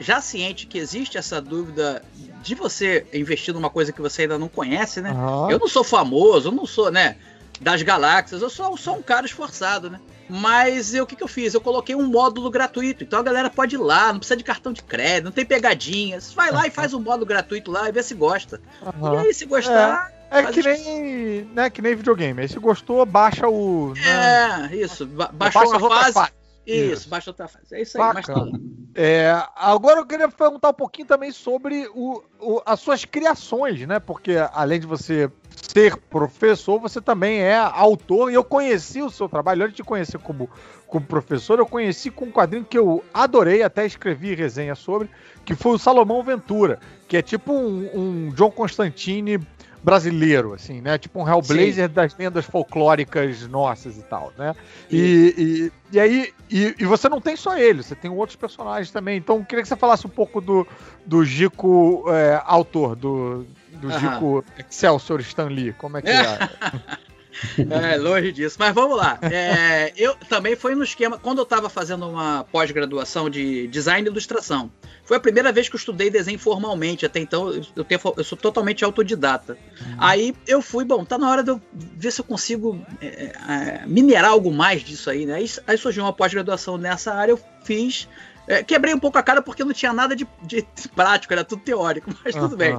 já 0.00 0.20
ciente 0.20 0.66
que 0.66 0.76
existe 0.76 1.16
essa 1.16 1.40
dúvida 1.40 2.02
de 2.42 2.56
você 2.56 3.06
investir 3.14 3.54
numa 3.54 3.70
coisa 3.70 3.92
que 3.92 4.02
você 4.02 4.22
ainda 4.22 4.36
não 4.36 4.48
conhece, 4.48 5.00
né? 5.00 5.10
Aham. 5.10 5.48
Eu 5.48 5.60
não 5.60 5.68
sou 5.68 5.84
famoso, 5.84 6.48
eu 6.48 6.52
não 6.52 6.66
sou, 6.66 6.90
né, 6.90 7.18
das 7.60 7.80
galáxias, 7.82 8.42
eu 8.42 8.50
sou 8.50 8.76
só 8.76 8.94
um 8.94 9.02
cara 9.02 9.26
esforçado, 9.26 9.88
né? 9.88 10.00
Mas 10.28 10.92
eu, 10.92 11.04
o 11.04 11.06
que, 11.06 11.14
que 11.14 11.22
eu 11.22 11.28
fiz? 11.28 11.54
Eu 11.54 11.60
coloquei 11.60 11.94
um 11.94 12.06
módulo 12.08 12.50
gratuito. 12.50 13.04
Então 13.04 13.20
a 13.20 13.22
galera 13.22 13.48
pode 13.48 13.76
ir 13.76 13.78
lá, 13.78 14.12
não 14.12 14.18
precisa 14.18 14.36
de 14.36 14.42
cartão 14.42 14.72
de 14.72 14.82
crédito, 14.82 15.26
não 15.26 15.32
tem 15.32 15.44
pegadinhas. 15.44 16.32
Vai 16.32 16.50
lá 16.50 16.66
e 16.66 16.70
faz 16.70 16.94
um 16.94 17.00
módulo 17.00 17.26
gratuito 17.26 17.70
lá 17.70 17.88
e 17.88 17.92
vê 17.92 18.02
se 18.02 18.14
gosta. 18.14 18.60
E 18.82 18.86
Aham. 18.86 19.20
aí, 19.20 19.34
se 19.34 19.44
gostar. 19.46 20.10
É 20.10 20.23
faz 20.42 20.54
que 20.54 20.62
nem, 20.62 21.44
né, 21.54 21.70
que 21.70 21.80
nem 21.82 21.94
videogame. 21.94 22.42
Aí 22.42 22.48
se 22.48 22.58
gostou, 22.58 23.04
baixa 23.06 23.48
o. 23.48 23.92
né, 23.94 24.68
É, 24.72 24.76
isso. 24.76 25.06
Ba 25.06 25.30
baixa 25.32 25.58
a 25.60 25.62
as 25.62 25.72
outras 25.82 26.00
fase. 26.00 26.12
fases. 26.14 26.32
Isso, 26.66 26.92
Isso. 26.94 27.08
baixa 27.10 27.30
outra 27.30 27.46
fase. 27.46 27.66
É 27.74 27.82
isso 27.82 27.98
aí. 28.00 28.14
É, 28.94 29.36
agora 29.56 30.00
eu 30.00 30.06
queria 30.06 30.28
perguntar 30.28 30.70
um 30.70 30.74
pouquinho 30.74 31.06
também 31.06 31.30
sobre 31.32 31.86
o, 31.94 32.22
o- 32.40 32.62
as 32.64 32.80
suas 32.80 33.04
criações, 33.04 33.80
né? 33.86 33.98
Porque 33.98 34.32
além 34.52 34.80
de 34.80 34.86
você 34.86 35.30
ser 35.50 35.96
professor, 35.96 36.78
você 36.80 37.00
também 37.02 37.40
é 37.40 37.56
autor. 37.58 38.30
E 38.30 38.34
eu 38.34 38.42
conheci 38.44 39.02
o 39.02 39.10
seu 39.10 39.28
trabalho, 39.28 39.64
antes 39.64 39.76
de 39.76 39.82
conhecer 39.84 40.16
como, 40.18 40.48
como 40.86 41.04
professor, 41.04 41.58
eu 41.58 41.66
conheci 41.66 42.08
com 42.10 42.26
um 42.26 42.30
quadrinho 42.30 42.64
que 42.64 42.78
eu 42.78 43.04
adorei, 43.12 43.62
até 43.62 43.84
escrevi 43.84 44.34
resenha 44.34 44.74
sobre, 44.74 45.10
que 45.44 45.54
foi 45.54 45.72
o 45.72 45.78
Salomão 45.78 46.22
Ventura, 46.22 46.78
que 47.08 47.16
é 47.16 47.20
tipo 47.22 47.52
um, 47.52 47.90
um 47.94 48.28
John 48.30 48.50
Constantine 48.50 49.38
brasileiro, 49.84 50.54
assim, 50.54 50.80
né? 50.80 50.96
Tipo 50.96 51.20
um 51.20 51.28
Hellblazer 51.28 51.90
das 51.90 52.16
lendas 52.16 52.46
folclóricas 52.46 53.46
nossas 53.46 53.98
e 53.98 54.02
tal, 54.02 54.32
né? 54.38 54.54
E, 54.90 55.70
e, 55.92 55.96
e 55.96 56.00
aí, 56.00 56.32
e, 56.50 56.74
e 56.78 56.84
você 56.86 57.06
não 57.08 57.20
tem 57.20 57.36
só 57.36 57.56
ele, 57.58 57.82
você 57.82 57.94
tem 57.94 58.10
outros 58.10 58.34
personagens 58.34 58.90
também. 58.90 59.18
Então, 59.18 59.36
eu 59.36 59.44
queria 59.44 59.62
que 59.62 59.68
você 59.68 59.76
falasse 59.76 60.06
um 60.06 60.10
pouco 60.10 60.40
do, 60.40 60.66
do 61.04 61.22
Gico 61.22 62.04
é, 62.08 62.40
autor, 62.46 62.96
do, 62.96 63.46
do. 63.72 63.90
Gico 63.98 64.42
Excelsior 64.58 65.20
Stan 65.20 65.48
Lee. 65.48 65.74
Como 65.74 65.98
é 65.98 66.02
que 66.02 66.08
é? 66.08 66.38
É, 67.58 67.96
longe 67.96 68.32
disso. 68.32 68.56
Mas 68.58 68.74
vamos 68.74 68.96
lá. 68.96 69.18
É, 69.22 69.92
eu 69.96 70.14
também 70.28 70.56
foi 70.56 70.74
no 70.74 70.84
esquema. 70.84 71.18
Quando 71.18 71.38
eu 71.38 71.44
estava 71.44 71.68
fazendo 71.68 72.08
uma 72.08 72.44
pós-graduação 72.44 73.28
de 73.30 73.66
design 73.68 74.06
e 74.08 74.10
ilustração, 74.10 74.70
foi 75.04 75.16
a 75.16 75.20
primeira 75.20 75.52
vez 75.52 75.68
que 75.68 75.74
eu 75.74 75.78
estudei 75.78 76.10
desenho 76.10 76.38
formalmente. 76.38 77.04
Até 77.06 77.20
então, 77.20 77.50
eu, 77.76 77.84
tenho- 77.84 78.00
eu 78.16 78.24
sou 78.24 78.36
totalmente 78.38 78.84
autodidata. 78.84 79.56
Aí 79.98 80.34
eu 80.46 80.62
fui, 80.62 80.84
bom, 80.84 81.04
tá 81.04 81.18
na 81.18 81.30
hora 81.30 81.42
de 81.42 81.50
eu 81.50 81.60
ver 81.72 82.10
se 82.10 82.20
eu 82.20 82.24
consigo 82.24 82.80
é, 83.00 83.32
é, 83.48 83.82
minerar 83.86 84.30
algo 84.30 84.52
mais 84.52 84.82
disso 84.82 85.10
aí, 85.10 85.26
né? 85.26 85.34
Aí, 85.34 85.50
aí 85.66 85.76
surgiu 85.78 86.04
uma 86.04 86.12
pós-graduação 86.12 86.78
nessa 86.78 87.12
área, 87.14 87.32
eu 87.32 87.40
fiz. 87.64 88.08
É, 88.46 88.62
quebrei 88.62 88.94
um 88.94 88.98
pouco 88.98 89.16
a 89.18 89.22
cara 89.22 89.40
porque 89.42 89.64
não 89.64 89.72
tinha 89.72 89.92
nada 89.92 90.14
de, 90.14 90.26
de 90.42 90.66
prático, 90.94 91.32
era 91.32 91.44
tudo 91.44 91.62
teórico, 91.62 92.10
mas 92.24 92.34
tudo 92.34 92.56
bem. 92.56 92.72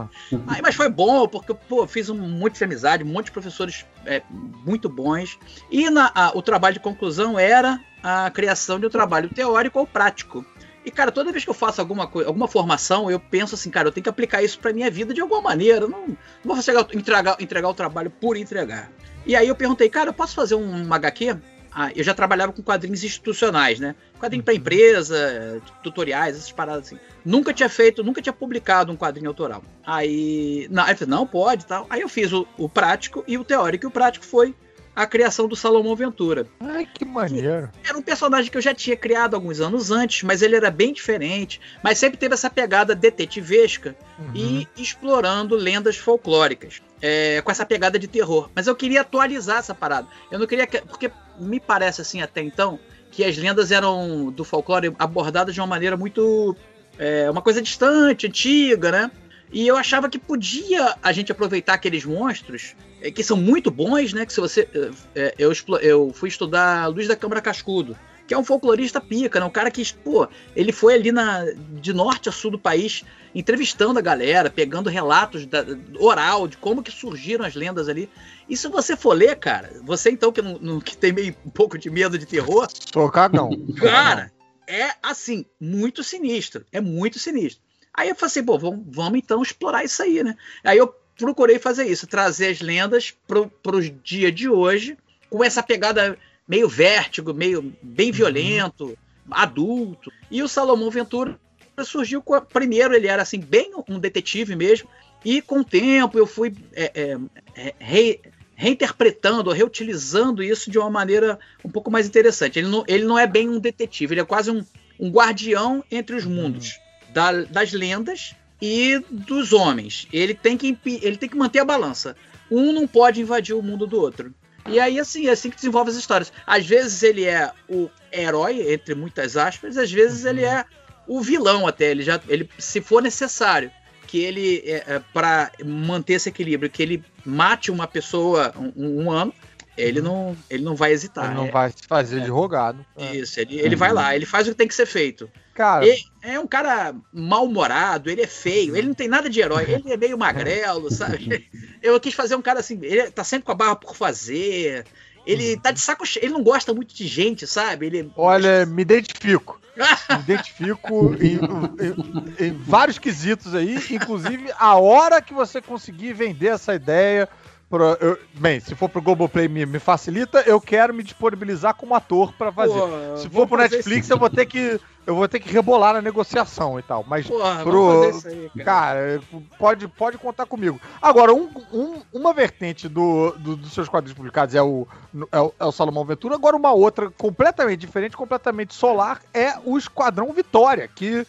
Aí, 0.48 0.62
mas 0.62 0.76
foi 0.76 0.90
bom, 0.90 1.28
porque 1.28 1.54
pô, 1.54 1.84
eu 1.84 1.88
fiz 1.88 2.10
um 2.10 2.16
monte 2.18 2.58
de 2.58 2.64
amizade, 2.64 3.04
um 3.04 3.08
monte 3.08 3.26
de 3.26 3.32
professores 3.32 3.86
é, 4.06 4.22
muito 4.66 4.88
bons. 4.90 5.38
E 5.72 5.90
na- 5.90 6.12
a- 6.14 6.32
o 6.36 6.42
trabalho 6.42 6.74
de 6.76 6.80
conclusão 6.80 7.38
era 7.40 7.80
a 8.04 8.30
criação 8.30 8.80
de 8.80 8.86
um 8.86 8.90
trabalho 8.90 9.30
teórico 9.30 9.80
ou 9.80 9.88
prático. 9.88 10.46
E, 10.86 10.92
cara, 10.92 11.12
toda 11.12 11.32
vez 11.32 11.44
que 11.44 11.50
eu 11.50 11.54
faço 11.56 11.82
alguma, 11.82 12.04
alguma 12.04 12.48
formação, 12.48 13.10
eu 13.10 13.20
penso 13.20 13.56
assim, 13.56 13.72
cara, 13.72 13.88
eu 13.88 13.92
tenho 13.92 14.04
que 14.04 14.10
aplicar 14.10 14.44
isso 14.44 14.60
pra 14.60 14.72
minha 14.72 14.92
vida 14.92 15.16
de 15.16 15.20
alguma 15.20 15.42
maneira. 15.42 15.88
Não, 15.88 16.10
não 16.10 16.16
vou 16.44 16.62
chegar, 16.62 16.86
entregar, 16.94 17.36
entregar 17.40 17.68
o 17.70 17.74
trabalho 17.74 18.12
por 18.12 18.38
entregar. 18.38 18.92
E 19.26 19.36
aí 19.36 19.48
eu 19.48 19.56
perguntei, 19.56 19.90
cara, 19.90 20.10
eu 20.10 20.14
posso 20.14 20.36
fazer 20.36 20.54
um 20.54 20.94
HQ? 20.94 21.36
Ah, 21.78 21.92
eu 21.94 22.06
já 22.06 22.14
trabalhava 22.14 22.54
com 22.54 22.62
quadrinhos 22.64 23.04
institucionais, 23.04 23.82
né? 23.82 23.96
Quadrinho 24.18 24.42
pra 24.44 24.54
empresa, 24.54 25.62
tutoriais, 25.84 26.38
essas 26.38 26.52
paradas 26.52 26.86
assim. 26.88 26.98
Nunca 27.26 27.54
tinha 27.54 27.68
feito, 27.68 28.02
nunca 28.02 28.22
tinha 28.22 28.32
publicado 28.32 28.94
um 28.94 28.96
quadrinho 28.96 29.28
autoral. 29.30 29.62
Aí, 29.86 30.68
não, 30.72 30.84
aí 30.84 30.96
falei, 30.96 31.10
não, 31.14 31.28
pode 31.28 31.64
e 31.64 31.68
tal. 31.68 31.86
Aí 31.90 32.00
eu 32.02 32.08
fiz 32.10 32.32
o, 32.32 32.48
o 32.58 32.70
prático 32.70 33.24
e 33.28 33.38
o 33.38 33.44
teórico. 33.44 33.86
E 33.86 33.88
o 33.88 33.92
prático 33.92 34.24
foi 34.26 34.56
a 34.96 35.06
criação 35.06 35.46
do 35.50 35.56
Salomão 35.58 35.94
Ventura. 35.98 36.48
Ai, 36.62 36.88
que 36.92 37.04
maneiro. 37.04 37.70
Era 37.84 37.98
um 37.98 38.02
personagem 38.02 38.50
que 38.50 38.58
eu 38.58 38.62
já 38.62 38.74
tinha 38.74 38.96
criado 38.96 39.34
alguns 39.36 39.60
anos 39.60 39.92
antes, 39.92 40.24
mas 40.24 40.42
ele 40.42 40.56
era 40.56 40.72
bem 40.72 40.94
diferente. 40.94 41.60
Mas 41.84 41.98
sempre 41.98 42.18
teve 42.18 42.34
essa 42.36 42.50
pegada 42.50 42.96
detetivesca 42.96 43.96
Uhum. 44.18 44.32
e 44.34 44.68
explorando 44.82 45.56
lendas 45.58 45.98
folclóricas. 45.98 46.82
É, 47.02 47.42
com 47.42 47.52
essa 47.52 47.66
pegada 47.66 47.98
de 48.00 48.08
terror. 48.08 48.50
Mas 48.56 48.68
eu 48.68 48.76
queria 48.76 49.02
atualizar 49.02 49.58
essa 49.58 49.74
parada. 49.76 50.08
Eu 50.32 50.40
não 50.40 50.48
queria. 50.48 50.66
que- 50.68 50.82
Porque 50.82 51.12
me 51.40 51.60
parece 51.60 52.02
assim 52.02 52.22
até 52.22 52.42
então 52.42 52.80
que 53.12 53.24
as 53.24 53.38
lendas 53.38 53.72
eram 53.72 54.32
do 54.32 54.44
folclore 54.44 54.94
abordadas 55.00 55.54
de 55.54 55.62
uma 55.62 55.68
maneira 55.68 55.96
muito. 55.98 56.56
é, 56.98 57.30
uma 57.30 57.42
coisa 57.42 57.62
distante, 57.62 58.26
antiga, 58.28 58.90
né? 58.92 59.12
E 59.52 59.68
eu 59.68 59.76
achava 59.78 60.10
que 60.10 60.18
podia 60.18 60.96
a 61.04 61.12
gente 61.12 61.32
aproveitar 61.32 61.74
aqueles 61.74 62.04
monstros, 62.06 62.74
é, 63.02 63.12
que 63.12 63.24
são 63.24 63.38
muito 63.38 63.70
bons, 63.70 64.12
né? 64.14 64.26
Que 64.26 64.32
se 64.34 64.40
você. 64.42 64.68
é, 64.74 64.90
é, 65.28 65.36
eu, 65.38 65.52
eu 65.82 66.12
fui 66.14 66.30
estudar 66.30 66.88
Luiz 66.88 67.08
da 67.08 67.16
Câmara 67.16 67.42
Cascudo, 67.42 67.96
que 68.28 68.34
é 68.34 68.38
um 68.38 68.44
folclorista 68.44 69.00
pica, 69.00 69.40
né? 69.40 69.46
Um 69.46 69.50
cara 69.52 69.70
que, 69.70 69.84
pô, 70.04 70.28
ele 70.56 70.72
foi 70.72 70.96
ali 70.96 71.12
na, 71.12 71.46
de 71.82 71.94
norte 71.94 72.30
a 72.30 72.32
sul 72.32 72.52
do 72.52 72.60
país 72.60 73.04
entrevistando 73.34 74.00
a 74.00 74.02
galera, 74.02 74.50
pegando 74.50 74.90
relatos 74.90 75.46
da- 75.46 75.66
oral 76.00 76.48
de 76.48 76.58
como 76.58 76.82
que 76.82 76.92
surgiram 76.92 77.46
as 77.46 77.54
lendas 77.54 77.90
ali. 77.90 78.10
E 78.50 78.56
se 78.56 78.68
você 78.68 78.96
for 78.96 79.14
ler, 79.14 79.36
cara, 79.38 79.72
você 79.84 80.10
então 80.10 80.32
que, 80.32 80.42
não, 80.42 80.58
não- 80.60 80.80
que 80.80 80.96
tem 80.98 81.12
meio 81.12 81.36
um 81.46 81.50
pouco 81.50 81.78
de 81.78 81.90
medo 81.90 82.18
de 82.18 82.26
terror, 82.26 82.68
Tô 82.92 83.10
cagão. 83.12 83.50
Cara, 83.78 84.32
é 84.68 84.92
assim, 85.04 85.46
muito 85.60 86.04
sinistro. 86.04 86.66
É 86.72 86.80
muito 86.82 87.20
sinistro. 87.20 87.62
Aí 87.94 88.10
eu 88.10 88.16
falei 88.16 88.28
assim, 88.28 88.44
pô, 88.44 88.58
vamos, 88.58 88.86
vamos 88.88 89.20
então 89.20 89.42
explorar 89.42 89.84
isso 89.84 90.02
aí, 90.02 90.24
né? 90.24 90.36
Aí 90.64 90.78
eu 90.78 90.94
procurei 91.18 91.60
fazer 91.60 91.86
isso, 91.86 92.08
trazer 92.08 92.48
as 92.48 92.62
lendas 92.62 93.14
pro, 93.28 93.48
pros 93.62 93.92
dia 94.04 94.32
de 94.32 94.50
hoje, 94.50 94.98
com 95.30 95.44
essa 95.44 95.62
pegada 95.64 96.18
meio 96.48 96.68
vértigo, 96.70 97.34
meio 97.34 97.74
bem 97.82 98.12
violento, 98.12 98.98
adulto. 99.30 100.12
E 100.30 100.42
o 100.44 100.48
Salomão 100.48 100.90
Ventura 100.90 101.40
surgiu 101.84 102.22
com 102.22 102.34
a, 102.34 102.42
primeiro 102.42 102.94
ele 102.96 103.08
era 103.08 103.22
assim 103.22 103.40
bem 103.40 103.72
um 103.90 104.00
detetive 104.00 104.56
mesmo 104.56 104.88
e 105.26 105.42
com 105.42 105.60
o 105.60 105.64
tempo 105.66 106.18
eu 106.18 106.26
fui 106.26 106.54
é, 106.74 106.92
é, 106.96 107.18
é, 107.56 107.74
re- 107.80 108.22
reinterpretando, 108.56 109.52
reutilizando 109.52 110.42
isso 110.44 110.72
de 110.72 110.78
uma 110.80 110.90
maneira 110.90 111.38
um 111.64 111.70
pouco 111.70 111.92
mais 111.92 112.08
interessante. 112.08 112.60
Ele 112.60 112.68
não, 112.68 112.84
ele 112.88 113.04
não 113.06 113.18
é 113.20 113.28
bem 113.28 113.50
um 113.50 113.60
detetive, 113.60 114.14
ele 114.14 114.22
é 114.22 114.26
quase 114.26 114.52
um, 114.52 114.64
um 115.00 115.10
guardião 115.10 115.84
entre 115.92 116.16
os 116.16 116.26
mundos 116.26 116.80
da- 117.14 117.44
das 117.44 117.74
lendas 117.74 118.34
e 118.62 119.00
dos 119.10 119.52
homens. 119.52 120.08
Ele 120.14 120.34
tem, 120.34 120.56
que, 120.58 120.78
ele 121.02 121.18
tem 121.18 121.28
que 121.28 121.36
manter 121.38 121.60
a 121.60 121.66
balança. 121.66 122.16
Um 122.50 122.72
não 122.72 122.88
pode 122.88 123.20
invadir 123.20 123.54
o 123.56 123.62
mundo 123.62 123.86
do 123.86 124.00
outro. 124.00 124.34
E 124.68 124.80
aí, 124.80 125.00
assim, 125.00 125.28
é 125.28 125.32
assim 125.32 125.50
que 125.50 125.56
desenvolve 125.56 125.92
as 125.92 125.96
histórias. 125.96 126.34
Às 126.46 126.66
vezes 126.66 127.04
ele 127.04 127.24
é 127.26 127.52
o 127.70 127.90
herói, 128.12 128.74
entre 128.74 128.96
muitas 128.96 129.38
aspas, 129.38 129.78
às 129.78 129.92
vezes 129.92 130.26
ele 130.26 130.44
é 130.44 130.66
o 131.08 131.22
vilão 131.22 131.68
até. 131.68 131.92
Ele 131.92 132.02
já, 132.04 132.20
ele, 132.28 132.50
se 132.58 132.82
for 132.82 133.02
necessário 133.02 133.70
que 134.08 134.20
ele, 134.20 134.64
é, 134.66 134.84
é, 134.96 135.02
para 135.14 135.52
manter 135.64 136.14
esse 136.14 136.30
equilíbrio, 136.30 136.70
que 136.70 136.82
ele 136.82 137.04
mate 137.26 137.70
uma 137.72 137.88
pessoa 137.88 138.54
um, 138.76 139.04
um 139.04 139.12
ano, 139.12 139.34
ele 139.78 140.02
não, 140.02 140.36
ele 140.50 140.64
não 140.64 140.76
vai 140.76 140.92
hesitar. 140.92 141.26
Ele 141.26 141.36
não 141.36 141.46
É- 141.48 141.52
vai 141.52 141.70
se 141.70 141.86
fazer 141.88 142.22
de 142.22 142.30
rogado. 142.30 142.84
É. 142.98 143.16
Isso, 143.16 143.40
ele, 143.40 143.60
ele 143.60 143.76
vai 143.76 143.92
lá, 143.92 144.16
ele 144.16 144.26
faz 144.26 144.48
o 144.48 144.52
que 144.52 144.58
tem 144.58 144.68
que 144.68 144.76
ser 144.76 144.86
feito. 144.86 145.30
Cara, 145.56 145.86
Ele 145.88 146.04
é 146.22 146.38
um 146.40 146.46
cara 146.46 146.94
mal-humorado, 147.14 148.10
ele 148.10 148.22
é 148.22 148.28
feio, 148.28 148.76
ele 148.76 148.88
não 148.90 148.94
tem 148.94 149.08
nada 149.08 149.30
de 149.30 149.40
herói, 149.40 149.64
ele 149.70 149.94
é 149.94 149.98
meio 149.98 150.18
magrelo, 150.18 150.92
sabe? 150.92 151.48
Eu 151.82 152.00
quis 152.00 152.14
fazer 152.14 152.36
um 152.36 152.42
cara 152.42 152.60
assim, 152.60 152.78
ele 152.82 153.10
tá 153.12 153.24
sempre 153.24 153.46
com 153.46 153.52
a 153.52 153.56
barra 153.56 153.76
por 153.76 153.96
fazer, 153.96 154.86
ele 155.26 155.56
tá 155.58 155.72
de 155.72 155.80
saco 155.80 156.06
cheio, 156.06 156.26
ele 156.26 156.34
não 156.34 156.44
gosta 156.44 156.74
muito 156.74 156.94
de 156.94 157.08
gente, 157.08 157.48
sabe? 157.48 157.86
Ele 157.86 158.12
olha, 158.18 158.66
me 158.66 158.82
identifico. 158.82 159.60
Me 159.78 159.84
identifico 160.20 161.14
em, 161.22 161.36
em- 161.36 162.48
em 162.48 162.52
vários 162.54 162.98
quesitos 163.00 163.54
aí, 163.56 163.78
inclusive 163.92 164.52
a 164.58 164.76
hora 164.78 165.22
que 165.22 165.34
você 165.34 165.62
conseguir 165.62 166.14
vender 166.14 166.48
essa 166.48 166.74
ideia. 166.76 167.30
Pro, 167.76 167.98
eu- 168.00 168.18
bem, 168.36 168.60
se 168.62 168.74
for 168.74 168.88
pro 168.88 169.02
Globoplay 169.02 169.50
me, 169.50 169.66
me 169.66 169.80
facilita, 169.80 170.40
eu 170.48 170.62
quero 170.62 170.94
me 170.94 171.04
disponibilizar 171.04 171.74
como 171.76 171.94
ator 171.94 172.32
pra 172.34 172.50
fazer. 172.50 172.80
Pô, 172.80 173.18
se 173.18 173.30
for 173.30 173.46
pro 173.46 173.58
Netflix, 173.58 174.10
eu 174.10 174.18
vou 174.18 174.30
ter 174.30 174.46
que 174.46 174.80
eu 175.06 175.14
vou 175.14 175.28
ter 175.28 175.40
que 175.40 175.52
rebolar 175.52 175.94
na 175.94 176.02
negociação 176.02 176.80
e 176.80 176.82
tal. 176.82 177.06
Mas 177.08 177.28
Porra, 177.28 177.64
pro- 177.64 178.02
aí, 178.26 178.50
cara. 178.56 178.64
Cara, 178.64 179.22
pode, 179.60 179.88
pode 179.90 180.18
contar 180.18 180.46
comigo. 180.46 180.80
Agora, 181.02 181.32
um- 181.34 181.50
um- 181.72 182.02
uma 182.14 182.34
vertente 182.34 182.88
do, 182.88 183.32
do- 183.38 183.56
dos 183.58 183.72
seus 183.74 183.88
quadrinhos 183.90 184.16
publicados 184.18 184.56
é 184.56 184.62
o, 184.64 184.88
é, 185.32 185.40
o, 185.42 185.54
é 185.60 185.66
o 185.66 185.72
Salomão 185.72 186.06
Ventura, 186.06 186.34
agora 186.36 186.56
uma 186.56 186.72
outra 186.72 187.12
completamente 187.12 187.82
diferente, 187.82 188.16
completamente 188.18 188.74
solar, 188.74 189.22
é 189.34 189.54
o 189.66 189.78
Esquadrão 189.78 190.32
Vitória, 190.34 190.88
que, 190.88 191.28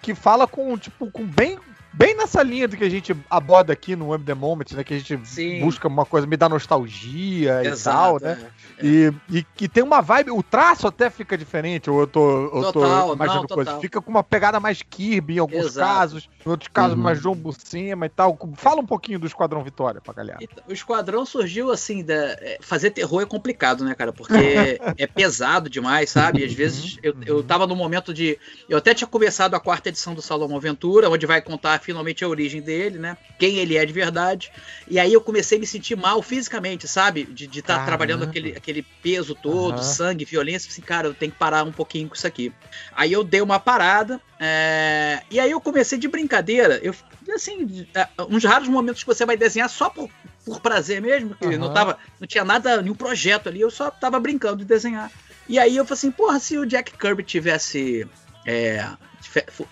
que 0.00 0.14
fala 0.14 0.46
com, 0.46 0.78
tipo, 0.78 1.10
com 1.10 1.24
bem 1.26 1.58
bem 1.96 2.16
nessa 2.16 2.42
linha 2.42 2.66
do 2.68 2.76
que 2.76 2.84
a 2.84 2.88
gente 2.88 3.16
aborda 3.30 3.72
aqui 3.72 3.94
no 3.96 4.08
Web 4.08 4.24
The 4.24 4.34
Moment, 4.34 4.64
né? 4.72 4.84
Que 4.84 4.94
a 4.94 4.98
gente 4.98 5.18
Sim. 5.24 5.60
busca 5.60 5.88
uma 5.88 6.04
coisa, 6.04 6.26
me 6.26 6.36
dá 6.36 6.48
nostalgia 6.48 7.62
e 7.64 7.76
tal, 7.82 8.20
né? 8.20 8.38
é. 8.78 8.86
E, 8.86 9.12
e 9.30 9.42
que 9.54 9.68
tem 9.68 9.82
uma 9.82 10.00
vibe, 10.00 10.30
o 10.32 10.42
traço 10.42 10.86
até 10.86 11.08
fica 11.08 11.36
diferente, 11.38 11.88
ou 11.88 12.00
eu 12.00 12.06
tô, 12.06 12.44
eu 12.46 12.72
tô 12.72 12.72
Total, 12.72 13.14
imaginando 13.14 13.46
não, 13.48 13.54
coisa. 13.54 13.70
total. 13.70 13.80
Fica 13.80 14.00
com 14.00 14.10
uma 14.10 14.22
pegada 14.24 14.58
mais 14.58 14.82
Kirby 14.82 15.36
em 15.36 15.38
alguns 15.38 15.66
Exato. 15.66 15.94
casos, 15.94 16.28
em 16.44 16.48
outros 16.50 16.68
casos 16.72 16.96
Uhum. 16.96 17.02
mais 17.02 17.20
João 17.20 17.34
Buscema 17.34 18.06
e 18.06 18.08
tal. 18.08 18.36
Fala 18.56 18.80
um 18.80 18.86
pouquinho 18.86 19.18
do 19.18 19.26
Esquadrão 19.26 19.62
Vitória 19.62 20.00
pra 20.00 20.12
galera. 20.12 20.38
Então, 20.40 20.64
o 20.68 20.72
Esquadrão 20.72 21.24
surgiu 21.24 21.70
assim, 21.70 22.04
da, 22.04 22.14
é, 22.14 22.58
fazer 22.60 22.90
terror 22.90 23.22
é 23.22 23.26
complicado, 23.26 23.84
né, 23.84 23.94
cara? 23.94 24.12
Porque 24.12 24.34
é 24.98 25.06
pesado 25.06 25.70
demais, 25.70 26.10
sabe? 26.10 26.44
Às 26.44 26.52
vezes 26.52 26.98
eu, 27.02 27.14
eu 27.24 27.42
tava 27.42 27.66
no 27.66 27.76
momento 27.76 28.12
de. 28.12 28.38
Eu 28.68 28.78
até 28.78 28.92
tinha 28.94 29.08
conversado 29.08 29.54
a 29.56 29.60
quarta 29.60 29.88
edição 29.88 30.14
do 30.14 30.22
Salomão 30.22 30.56
Aventura, 30.56 31.08
onde 31.08 31.26
vai 31.26 31.40
contar 31.40 31.78
finalmente 31.84 32.24
a 32.24 32.28
origem 32.28 32.62
dele, 32.62 32.98
né? 32.98 33.16
Quem 33.38 33.58
ele 33.58 33.76
é 33.76 33.84
de 33.84 33.92
verdade. 33.92 34.50
E 34.88 34.98
aí 34.98 35.12
eu 35.12 35.20
comecei 35.20 35.58
a 35.58 35.60
me 35.60 35.66
sentir 35.66 35.96
mal 35.96 36.22
fisicamente, 36.22 36.88
sabe? 36.88 37.24
De 37.24 37.44
estar 37.44 37.62
Caramba. 37.64 37.84
trabalhando 37.84 38.24
aquele, 38.24 38.56
aquele 38.56 38.82
peso 39.02 39.34
todo, 39.34 39.74
Aham. 39.74 39.82
sangue, 39.82 40.24
violência. 40.24 40.70
Assim, 40.70 40.82
cara, 40.82 41.06
eu 41.06 41.14
tenho 41.14 41.30
que 41.30 41.38
parar 41.38 41.64
um 41.64 41.72
pouquinho 41.72 42.08
com 42.08 42.14
isso 42.14 42.26
aqui. 42.26 42.52
Aí 42.92 43.12
eu 43.12 43.22
dei 43.22 43.42
uma 43.42 43.60
parada, 43.60 44.20
é, 44.40 45.22
e 45.30 45.38
aí 45.38 45.50
eu 45.50 45.60
comecei 45.60 45.98
de 45.98 46.08
brincadeira. 46.08 46.80
Eu, 46.82 46.94
assim, 47.34 47.86
é, 47.94 48.08
uns 48.28 48.44
raros 48.44 48.68
momentos 48.68 49.02
que 49.02 49.06
você 49.06 49.26
vai 49.26 49.36
desenhar 49.36 49.68
só 49.68 49.90
por, 49.90 50.10
por 50.44 50.60
prazer 50.60 51.02
mesmo, 51.02 51.34
que 51.34 51.56
não, 51.58 51.66
Aham. 51.66 51.74
tava, 51.74 51.98
não 52.18 52.26
tinha 52.26 52.44
nada, 52.44 52.80
nenhum 52.80 52.94
projeto 52.94 53.48
ali, 53.48 53.60
eu 53.60 53.70
só 53.70 53.90
tava 53.90 54.18
brincando 54.18 54.58
de 54.58 54.64
desenhar. 54.64 55.12
E 55.46 55.58
aí 55.58 55.76
eu 55.76 55.84
falei 55.84 55.98
assim, 55.98 56.10
porra, 56.10 56.40
se 56.40 56.56
o 56.56 56.64
Jack 56.64 56.96
Kirby 56.96 57.22
tivesse. 57.22 58.06
é, 58.46 58.86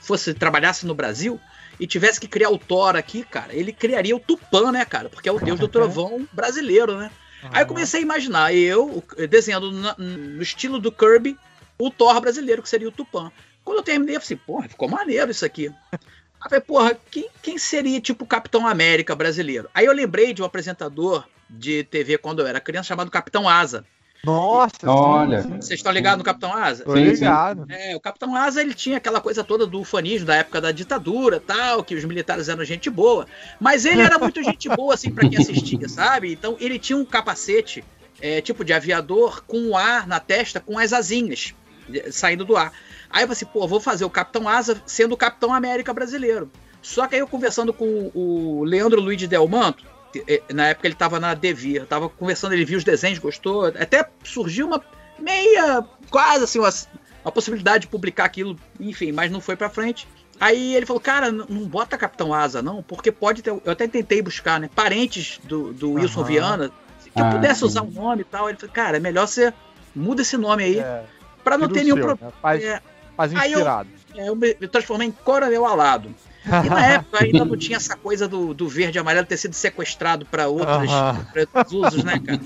fosse 0.00 0.34
trabalhasse 0.34 0.86
no 0.86 0.94
Brasil 0.94 1.40
e 1.78 1.86
tivesse 1.86 2.20
que 2.20 2.28
criar 2.28 2.50
o 2.50 2.58
Thor 2.58 2.96
aqui, 2.96 3.24
cara, 3.24 3.54
ele 3.54 3.72
criaria 3.72 4.14
o 4.14 4.20
Tupã, 4.20 4.70
né, 4.70 4.84
cara? 4.84 5.08
Porque 5.08 5.28
é 5.28 5.32
o 5.32 5.40
deus 5.40 5.58
do 5.58 5.66
trovão 5.68 6.28
brasileiro, 6.32 6.96
né? 6.96 7.10
Aí 7.50 7.62
eu 7.62 7.66
comecei 7.66 8.00
a 8.00 8.02
imaginar 8.02 8.54
eu 8.54 9.02
desenhando 9.28 9.72
no 9.98 10.42
estilo 10.42 10.78
do 10.78 10.92
Kirby 10.92 11.36
o 11.76 11.90
Thor 11.90 12.20
brasileiro, 12.20 12.62
que 12.62 12.68
seria 12.68 12.88
o 12.88 12.92
Tupã. 12.92 13.32
Quando 13.64 13.78
eu 13.78 13.82
terminei, 13.82 14.16
eu 14.16 14.20
falei 14.20 14.36
assim, 14.36 14.46
porra, 14.46 14.68
ficou 14.68 14.88
maneiro 14.88 15.30
isso 15.30 15.44
aqui. 15.44 15.68
Aí 16.40 16.48
falei, 16.48 16.60
porra, 16.60 16.96
quem, 17.10 17.28
quem 17.40 17.58
seria 17.58 18.00
tipo 18.00 18.24
o 18.24 18.26
Capitão 18.26 18.66
América 18.66 19.14
brasileiro? 19.14 19.68
Aí 19.72 19.86
eu 19.86 19.92
lembrei 19.92 20.34
de 20.34 20.42
um 20.42 20.44
apresentador 20.44 21.24
de 21.48 21.84
TV 21.84 22.18
quando 22.18 22.40
eu 22.40 22.46
era 22.46 22.60
criança 22.60 22.88
chamado 22.88 23.10
Capitão 23.10 23.48
Asa. 23.48 23.84
Nossa, 24.24 24.88
Olha. 24.88 25.42
Vocês 25.42 25.80
estão 25.80 25.90
ligados 25.90 26.18
no 26.18 26.24
Capitão 26.24 26.54
Asa? 26.54 26.84
Sim, 26.84 26.92
sim. 26.92 27.10
ligado. 27.10 27.66
É, 27.68 27.96
o 27.96 28.00
Capitão 28.00 28.36
Asa 28.36 28.60
ele 28.60 28.72
tinha 28.72 28.98
aquela 28.98 29.20
coisa 29.20 29.42
toda 29.42 29.66
do 29.66 29.80
ufanismo 29.80 30.26
da 30.28 30.36
época 30.36 30.60
da 30.60 30.70
ditadura, 30.70 31.40
tal, 31.40 31.82
que 31.82 31.94
os 31.94 32.04
militares 32.04 32.48
eram 32.48 32.64
gente 32.64 32.88
boa, 32.88 33.26
mas 33.60 33.84
ele 33.84 34.00
era 34.00 34.18
muito 34.18 34.40
gente 34.42 34.68
boa 34.68 34.94
assim 34.94 35.10
para 35.10 35.28
quem 35.28 35.38
assistia, 35.38 35.88
sabe? 35.88 36.32
Então 36.32 36.56
ele 36.60 36.78
tinha 36.78 36.96
um 36.96 37.04
capacete 37.04 37.82
é, 38.20 38.40
tipo 38.40 38.64
de 38.64 38.72
aviador 38.72 39.42
com 39.44 39.70
o 39.70 39.76
ar 39.76 40.06
na 40.06 40.20
testa 40.20 40.60
com 40.60 40.78
as 40.78 40.92
asinhas 40.92 41.52
de- 41.88 42.12
saindo 42.12 42.44
do 42.44 42.56
ar. 42.56 42.72
Aí 43.10 43.24
eu 43.24 43.26
falei 43.26 43.32
assim, 43.32 43.46
pô, 43.46 43.66
vou 43.66 43.80
fazer 43.80 44.04
o 44.04 44.10
Capitão 44.10 44.48
Asa 44.48 44.80
sendo 44.86 45.12
o 45.12 45.16
Capitão 45.16 45.52
América 45.52 45.92
brasileiro. 45.92 46.48
Só 46.80 47.06
que 47.08 47.16
aí 47.16 47.20
eu 47.20 47.26
conversando 47.26 47.72
com 47.72 48.10
o 48.14 48.62
Leandro 48.64 49.00
Luiz 49.00 49.18
de 49.18 49.26
Delmanto, 49.26 49.84
na 50.52 50.68
época 50.68 50.86
ele 50.88 50.94
tava 50.94 51.18
na 51.20 51.34
Devir, 51.34 51.86
tava 51.86 52.08
conversando, 52.08 52.52
ele 52.52 52.64
viu 52.64 52.78
os 52.78 52.84
desenhos, 52.84 53.18
gostou, 53.18 53.66
até 53.66 54.08
surgiu 54.24 54.66
uma 54.66 54.82
meia, 55.18 55.84
quase 56.10 56.44
assim, 56.44 56.58
uma, 56.58 56.70
uma 57.24 57.32
possibilidade 57.32 57.82
de 57.82 57.86
publicar 57.88 58.24
aquilo, 58.24 58.56
enfim, 58.80 59.12
mas 59.12 59.30
não 59.30 59.40
foi 59.40 59.56
pra 59.56 59.68
frente. 59.70 60.06
Aí 60.40 60.74
ele 60.74 60.86
falou, 60.86 61.00
cara, 61.00 61.30
não 61.30 61.66
bota 61.68 61.96
Capitão 61.96 62.34
Asa, 62.34 62.60
não, 62.60 62.82
porque 62.82 63.12
pode 63.12 63.42
ter. 63.42 63.50
Eu 63.50 63.72
até 63.72 63.86
tentei 63.86 64.20
buscar, 64.20 64.58
né? 64.58 64.68
Parentes 64.74 65.38
do, 65.44 65.72
do 65.72 65.92
Wilson. 65.92 66.24
Viana, 66.24 66.70
que 67.14 67.20
eu 67.20 67.24
Ah, 67.24 67.30
pudesse 67.30 67.60
sim. 67.60 67.66
usar 67.66 67.82
o 67.82 67.90
nome 67.90 68.22
e 68.22 68.24
tal. 68.24 68.48
Ele 68.48 68.58
falou, 68.58 68.74
cara, 68.74 68.96
é 68.96 69.00
melhor 69.00 69.28
você 69.28 69.52
muda 69.94 70.22
esse 70.22 70.36
nome 70.36 70.64
aí, 70.64 70.78
É, 70.80 71.04
pra 71.44 71.56
não 71.56 71.68
ter 71.68 71.84
nenhum 71.84 71.96
problema. 71.96 72.18
né? 72.22 72.32
Faz, 72.42 72.64
É, 72.64 72.80
faz 73.16 73.34
Aí 73.36 73.52
eu- 73.52 73.58
inspirado. 73.60 73.88
é, 74.16 74.28
eu 74.28 74.34
me 74.34 74.54
transformei 74.54 75.06
em 75.08 75.12
Coronel 75.12 75.64
Alado. 75.64 76.12
E 76.44 76.68
na 76.68 76.86
época 76.94 77.24
ainda 77.24 77.44
não 77.44 77.56
tinha 77.56 77.76
essa 77.76 77.96
coisa 77.96 78.26
do, 78.26 78.52
do 78.52 78.68
verde 78.68 78.98
e 78.98 79.00
amarelo 79.00 79.26
ter 79.26 79.36
sido 79.36 79.54
sequestrado 79.54 80.26
para 80.26 80.48
outros, 80.48 80.90
outros 81.54 81.72
usos, 81.72 82.04
né, 82.04 82.18
cara? 82.18 82.40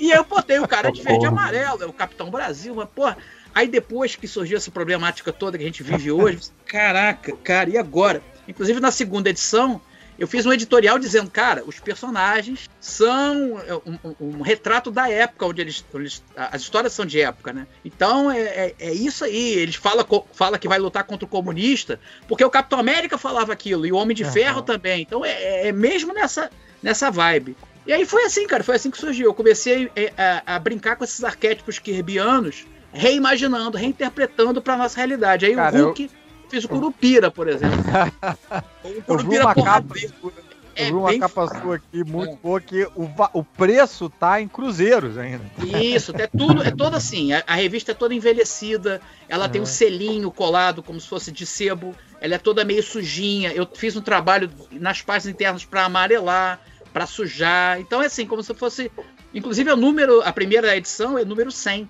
E 0.00 0.12
aí 0.12 0.18
eu 0.18 0.24
botei 0.24 0.58
o 0.58 0.66
cara 0.66 0.90
de 0.90 1.02
verde 1.02 1.24
e 1.24 1.28
amarelo, 1.28 1.82
é 1.82 1.86
o 1.86 1.92
Capitão 1.92 2.30
Brasil, 2.30 2.74
mas, 2.74 2.88
porra. 2.94 3.16
Aí 3.54 3.68
depois 3.68 4.16
que 4.16 4.26
surgiu 4.26 4.56
essa 4.56 4.70
problemática 4.70 5.32
toda 5.32 5.56
que 5.56 5.62
a 5.62 5.66
gente 5.66 5.82
vive 5.82 6.10
hoje, 6.10 6.40
caraca, 6.66 7.36
cara, 7.36 7.70
e 7.70 7.78
agora? 7.78 8.20
Inclusive 8.48 8.80
na 8.80 8.90
segunda 8.90 9.30
edição, 9.30 9.80
eu 10.18 10.26
fiz 10.28 10.46
um 10.46 10.52
editorial 10.52 10.98
dizendo, 10.98 11.30
cara, 11.30 11.62
os 11.66 11.80
personagens 11.80 12.68
são 12.80 13.58
é, 13.60 13.74
um, 13.74 13.98
um- 14.04 14.38
um 14.38 14.42
retrato 14.42 14.90
da 14.90 15.08
época 15.10 15.46
onde 15.46 15.60
eles, 15.60 15.84
eles- 15.94 16.22
As 16.36 16.62
histórias 16.62 16.92
são 16.92 17.04
de 17.04 17.20
época, 17.20 17.52
né? 17.52 17.66
Então 17.84 18.30
é, 18.30 18.40
é- 18.40 18.74
é 18.78 18.92
isso 18.92 19.24
aí. 19.24 19.54
Eles 19.54 19.74
falam 19.76 20.04
co- 20.04 20.26
fala 20.32 20.58
que 20.58 20.68
vai 20.68 20.78
lutar 20.78 21.04
contra 21.04 21.24
o 21.24 21.28
comunista, 21.28 21.98
porque 22.28 22.44
o 22.44 22.50
Capitão 22.50 22.78
América 22.78 23.18
falava 23.18 23.52
aquilo, 23.52 23.84
e 23.86 23.92
o 23.92 23.96
Homem 23.96 24.14
de 24.16 24.22
Aham. 24.24 24.32
Ferro 24.32 24.62
também. 24.62 25.02
Então 25.02 25.24
é, 25.24 25.68
é 25.68 25.72
mesmo 25.72 26.12
nessa, 26.14 26.50
nessa 26.82 27.10
vibe. 27.10 27.56
E 27.86 27.92
aí 27.92 28.06
foi 28.06 28.24
assim, 28.24 28.46
cara, 28.46 28.64
foi 28.64 28.76
assim 28.76 28.90
que 28.90 28.96
surgiu. 28.98 29.26
Eu 29.26 29.34
comecei 29.34 29.90
é, 29.94 30.12
a, 30.16 30.54
a 30.56 30.58
brincar 30.58 30.96
com 30.96 31.04
esses 31.04 31.22
arquétipos 31.22 31.78
kirbianos, 31.78 32.64
reimaginando, 32.92 33.76
reinterpretando 33.76 34.62
pra 34.62 34.76
nossa 34.76 34.96
realidade. 34.96 35.44
Aí 35.44 35.54
Cara, 35.54 35.76
o 35.76 35.84
Hulk 35.86 36.10
fez 36.48 36.64
o 36.64 36.68
Curupira, 36.68 37.30
por 37.30 37.48
exemplo. 37.48 37.78
O 38.84 38.88
Eu 38.88 38.94
vi 38.96 39.02
Curupira 39.02 39.44
uma 39.44 39.54
capa, 39.54 39.94
eu 40.22 40.32
É 40.76 40.84
vi 40.86 40.92
uma 40.92 41.18
capa 41.18 41.46
sua 41.48 41.76
aqui 41.76 42.04
muito 42.04 42.32
É. 42.34 42.36
boa 42.42 42.60
que 42.60 42.84
o, 42.94 43.08
o 43.32 43.44
preço 43.44 44.10
tá 44.10 44.40
em 44.40 44.48
cruzeiros 44.48 45.16
ainda. 45.16 45.44
Isso, 45.64 46.12
é 46.16 46.26
tudo, 46.26 46.62
é 46.62 46.70
toda 46.70 46.96
assim. 46.96 47.32
A, 47.32 47.42
a 47.46 47.54
revista 47.54 47.92
é 47.92 47.94
toda 47.94 48.12
envelhecida, 48.14 49.00
ela 49.28 49.48
tem 49.48 49.60
um 49.60 49.64
Uhum. 49.64 49.70
selinho 49.70 50.30
colado 50.30 50.82
como 50.82 51.00
se 51.00 51.08
fosse 51.08 51.30
de 51.32 51.46
sebo, 51.46 51.94
ela 52.20 52.34
é 52.34 52.38
toda 52.38 52.64
meio 52.64 52.82
sujinha. 52.82 53.52
Eu 53.52 53.66
fiz 53.72 53.96
um 53.96 54.02
trabalho 54.02 54.50
nas 54.72 55.00
páginas 55.00 55.32
internas 55.34 55.64
para 55.64 55.84
amarelar, 55.84 56.60
para 56.92 57.06
sujar. 57.06 57.80
Então 57.80 58.02
é 58.02 58.06
assim, 58.06 58.26
como 58.26 58.42
se 58.42 58.52
fosse. 58.54 58.90
Inclusive 59.34 59.70
o 59.72 59.76
número, 59.76 60.22
a 60.22 60.32
primeira 60.32 60.76
edição 60.76 61.18
é 61.18 61.24
número 61.24 61.50
100. 61.50 61.88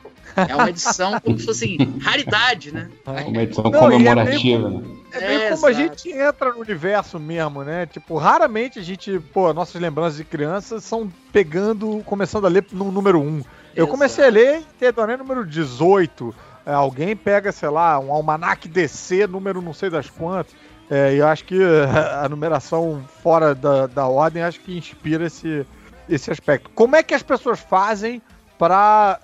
É 0.48 0.54
uma 0.56 0.70
edição 0.70 1.18
como 1.22 1.38
se 1.38 1.44
fosse 1.44 1.64
assim, 1.76 1.98
raridade, 2.00 2.72
né? 2.72 2.88
Uma 3.06 3.42
edição 3.42 3.64
Não, 3.64 3.74
é 3.74 3.78
comemorativa, 3.78 4.70
né? 4.70 4.82
É 5.12 5.20
bem 5.20 5.36
É, 5.36 5.50
como 5.50 5.66
a 5.66 5.70
exato. 5.70 5.88
gente 5.88 6.10
entra 6.10 6.52
no 6.52 6.60
universo 6.60 7.20
mesmo, 7.20 7.62
né? 7.62 7.86
Tipo, 7.86 8.16
raramente 8.16 8.78
a 8.78 8.82
gente, 8.82 9.20
pô, 9.32 9.52
nossas 9.52 9.80
lembranças 9.80 10.16
de 10.16 10.24
criança 10.24 10.80
são 10.80 11.12
pegando, 11.32 12.02
começando 12.04 12.46
a 12.46 12.48
ler 12.48 12.64
no 12.72 12.90
número 12.90 13.20
1. 13.20 13.22
Eu 13.26 13.42
Exato. 13.74 13.86
comecei 13.88 14.26
a 14.26 14.30
ler 14.30 14.56
em 14.58 14.64
Teodoré 14.78 15.16
número 15.16 15.44
18. 15.46 16.34
É, 16.66 16.72
alguém 16.72 17.14
pega, 17.14 17.52
sei 17.52 17.68
lá, 17.68 17.98
um 18.00 18.10
almanac 18.12 18.66
DC, 18.66 19.26
número 19.26 19.60
não 19.60 19.74
sei 19.74 19.90
das 19.90 20.08
quantas. 20.08 20.54
É, 20.90 21.14
e 21.14 21.18
eu 21.18 21.26
acho 21.26 21.44
que 21.44 21.58
a 22.22 22.28
numeração 22.28 23.04
fora 23.22 23.54
da, 23.54 23.86
da 23.86 24.06
ordem 24.06 24.42
acho 24.42 24.60
que 24.60 24.76
inspira 24.76 25.26
esse, 25.26 25.66
esse 26.08 26.30
aspecto. 26.30 26.70
Como 26.70 26.96
é 26.96 27.02
que 27.02 27.14
as 27.14 27.22
pessoas 27.22 27.60
fazem 27.60 28.20
para 28.58 29.18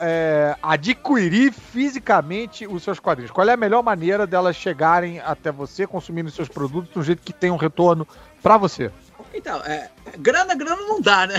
adquirir 0.62 1.53
fisicamente 1.53 2.66
os 2.66 2.83
seus 2.83 2.99
quadrinhos? 2.99 3.31
Qual 3.31 3.49
é 3.49 3.53
a 3.53 3.57
melhor 3.57 3.83
maneira 3.83 4.27
delas 4.27 4.57
chegarem 4.57 5.21
até 5.21 5.53
você, 5.53 5.87
consumirem 5.87 6.31
seus 6.31 6.49
produtos 6.49 6.93
de 6.93 6.99
um 6.99 7.03
jeito 7.03 7.23
que 7.23 7.33
tenha 7.33 7.53
um 7.53 7.57
retorno 7.57 8.07
para 8.43 8.57
você? 8.57 8.90
Então, 9.33 9.61
é, 9.64 9.88
grana, 10.19 10.55
grana 10.57 10.83
não 10.83 11.01
dá, 11.01 11.27
né? 11.29 11.35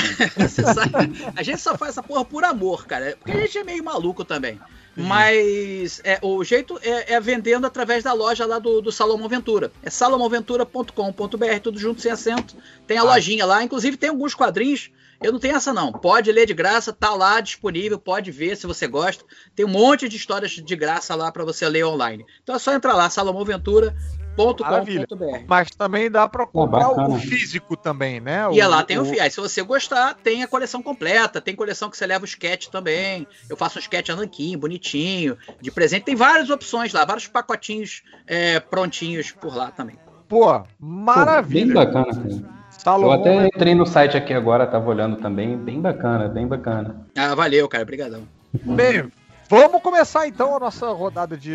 A 1.35 1.43
gente 1.43 1.59
só 1.59 1.77
faz 1.77 1.91
essa 1.91 2.01
porra 2.03 2.23
por 2.23 2.43
amor, 2.45 2.85
cara. 2.85 3.17
Porque 3.19 3.31
a 3.37 3.41
gente 3.41 3.57
é 3.57 3.63
meio 3.63 3.83
maluco 3.83 4.23
também. 4.23 4.57
Mas 4.95 6.01
é, 6.03 6.19
o 6.21 6.43
jeito 6.43 6.79
é, 6.83 7.13
é 7.15 7.19
vendendo 7.19 7.65
através 7.67 8.03
da 8.03 8.13
loja 8.13 8.45
lá 8.45 8.59
do, 8.59 8.81
do 8.81 8.91
Salomão 8.91 9.27
Ventura. 9.27 9.71
É 9.83 9.89
salomonventura.com.br, 9.89 11.59
tudo 11.61 11.79
junto 11.79 12.01
sem 12.01 12.11
acento. 12.11 12.55
Tem 12.87 12.97
a 12.97 13.01
Ah. 13.01 13.05
lojinha 13.05 13.45
lá, 13.45 13.63
inclusive 13.63 13.97
tem 13.97 14.09
alguns 14.09 14.33
quadrinhos. 14.33 14.89
Eu 15.21 15.31
não 15.31 15.39
tenho 15.39 15.55
essa 15.55 15.71
não. 15.71 15.91
Pode 15.91 16.31
ler 16.31 16.47
de 16.47 16.53
graça, 16.53 16.91
tá 16.91 17.13
lá 17.13 17.39
disponível, 17.39 17.99
pode 17.99 18.31
ver 18.31 18.57
se 18.57 18.65
você 18.65 18.87
gosta. 18.87 19.23
Tem 19.55 19.65
um 19.65 19.69
monte 19.69 20.09
de 20.09 20.17
histórias 20.17 20.51
de 20.51 20.75
graça 20.75 21.13
lá 21.13 21.31
para 21.31 21.45
você 21.45 21.67
ler 21.69 21.85
online. 21.85 22.25
Então 22.41 22.55
é 22.55 22.59
só 22.59 22.73
entrar 22.73 22.93
lá 22.93 23.09
salomonventura.com.br. 23.09 25.45
Mas 25.47 25.69
também 25.69 26.09
dá 26.09 26.27
para 26.27 26.47
comprar 26.47 26.87
bacana. 26.87 27.09
o 27.09 27.19
físico 27.19 27.77
também, 27.77 28.19
né? 28.19 28.47
E 28.51 28.61
lá 28.63 28.83
tem 28.83 28.97
o 28.97 29.05
FIA. 29.05 29.29
Se 29.29 29.39
você 29.39 29.61
gostar, 29.61 30.15
tem 30.15 30.41
a 30.41 30.47
coleção 30.47 30.81
completa. 30.81 31.39
Tem 31.39 31.55
coleção 31.55 31.89
que 31.89 31.97
você 31.97 32.07
leva 32.07 32.23
o 32.23 32.27
sketch 32.27 32.67
também. 32.67 33.27
Eu 33.47 33.55
faço 33.55 33.77
um 33.77 33.81
sketch 33.81 34.09
ananquinho, 34.09 34.57
bonitinho, 34.57 35.37
de 35.61 35.69
presente. 35.69 36.03
Tem 36.03 36.15
várias 36.15 36.49
opções 36.49 36.93
lá, 36.93 37.05
vários 37.05 37.27
pacotinhos 37.27 38.01
é, 38.25 38.59
prontinhos 38.59 39.31
por 39.31 39.55
lá 39.55 39.69
também. 39.69 39.97
Pô, 40.27 40.29
Pô, 40.29 40.59
Bem 40.59 40.67
maravilha. 40.79 41.73
bacana, 41.73 42.05
cara. 42.05 42.60
Eu 42.81 42.83
Salomão, 42.83 43.13
até 43.13 43.45
entrei 43.45 43.75
no 43.75 43.85
site 43.85 44.17
aqui 44.17 44.33
agora, 44.33 44.65
tava 44.65 44.89
olhando 44.89 45.15
também. 45.17 45.55
Bem 45.55 45.79
bacana, 45.79 46.27
bem 46.27 46.47
bacana. 46.47 47.05
Ah, 47.15 47.35
valeu, 47.35 47.69
cara. 47.69 47.83
Obrigadão. 47.83 48.21
Bem, 48.51 49.07
vamos 49.47 49.83
começar 49.83 50.27
então 50.27 50.55
a 50.55 50.59
nossa 50.59 50.87
rodada 50.89 51.37
de, 51.37 51.53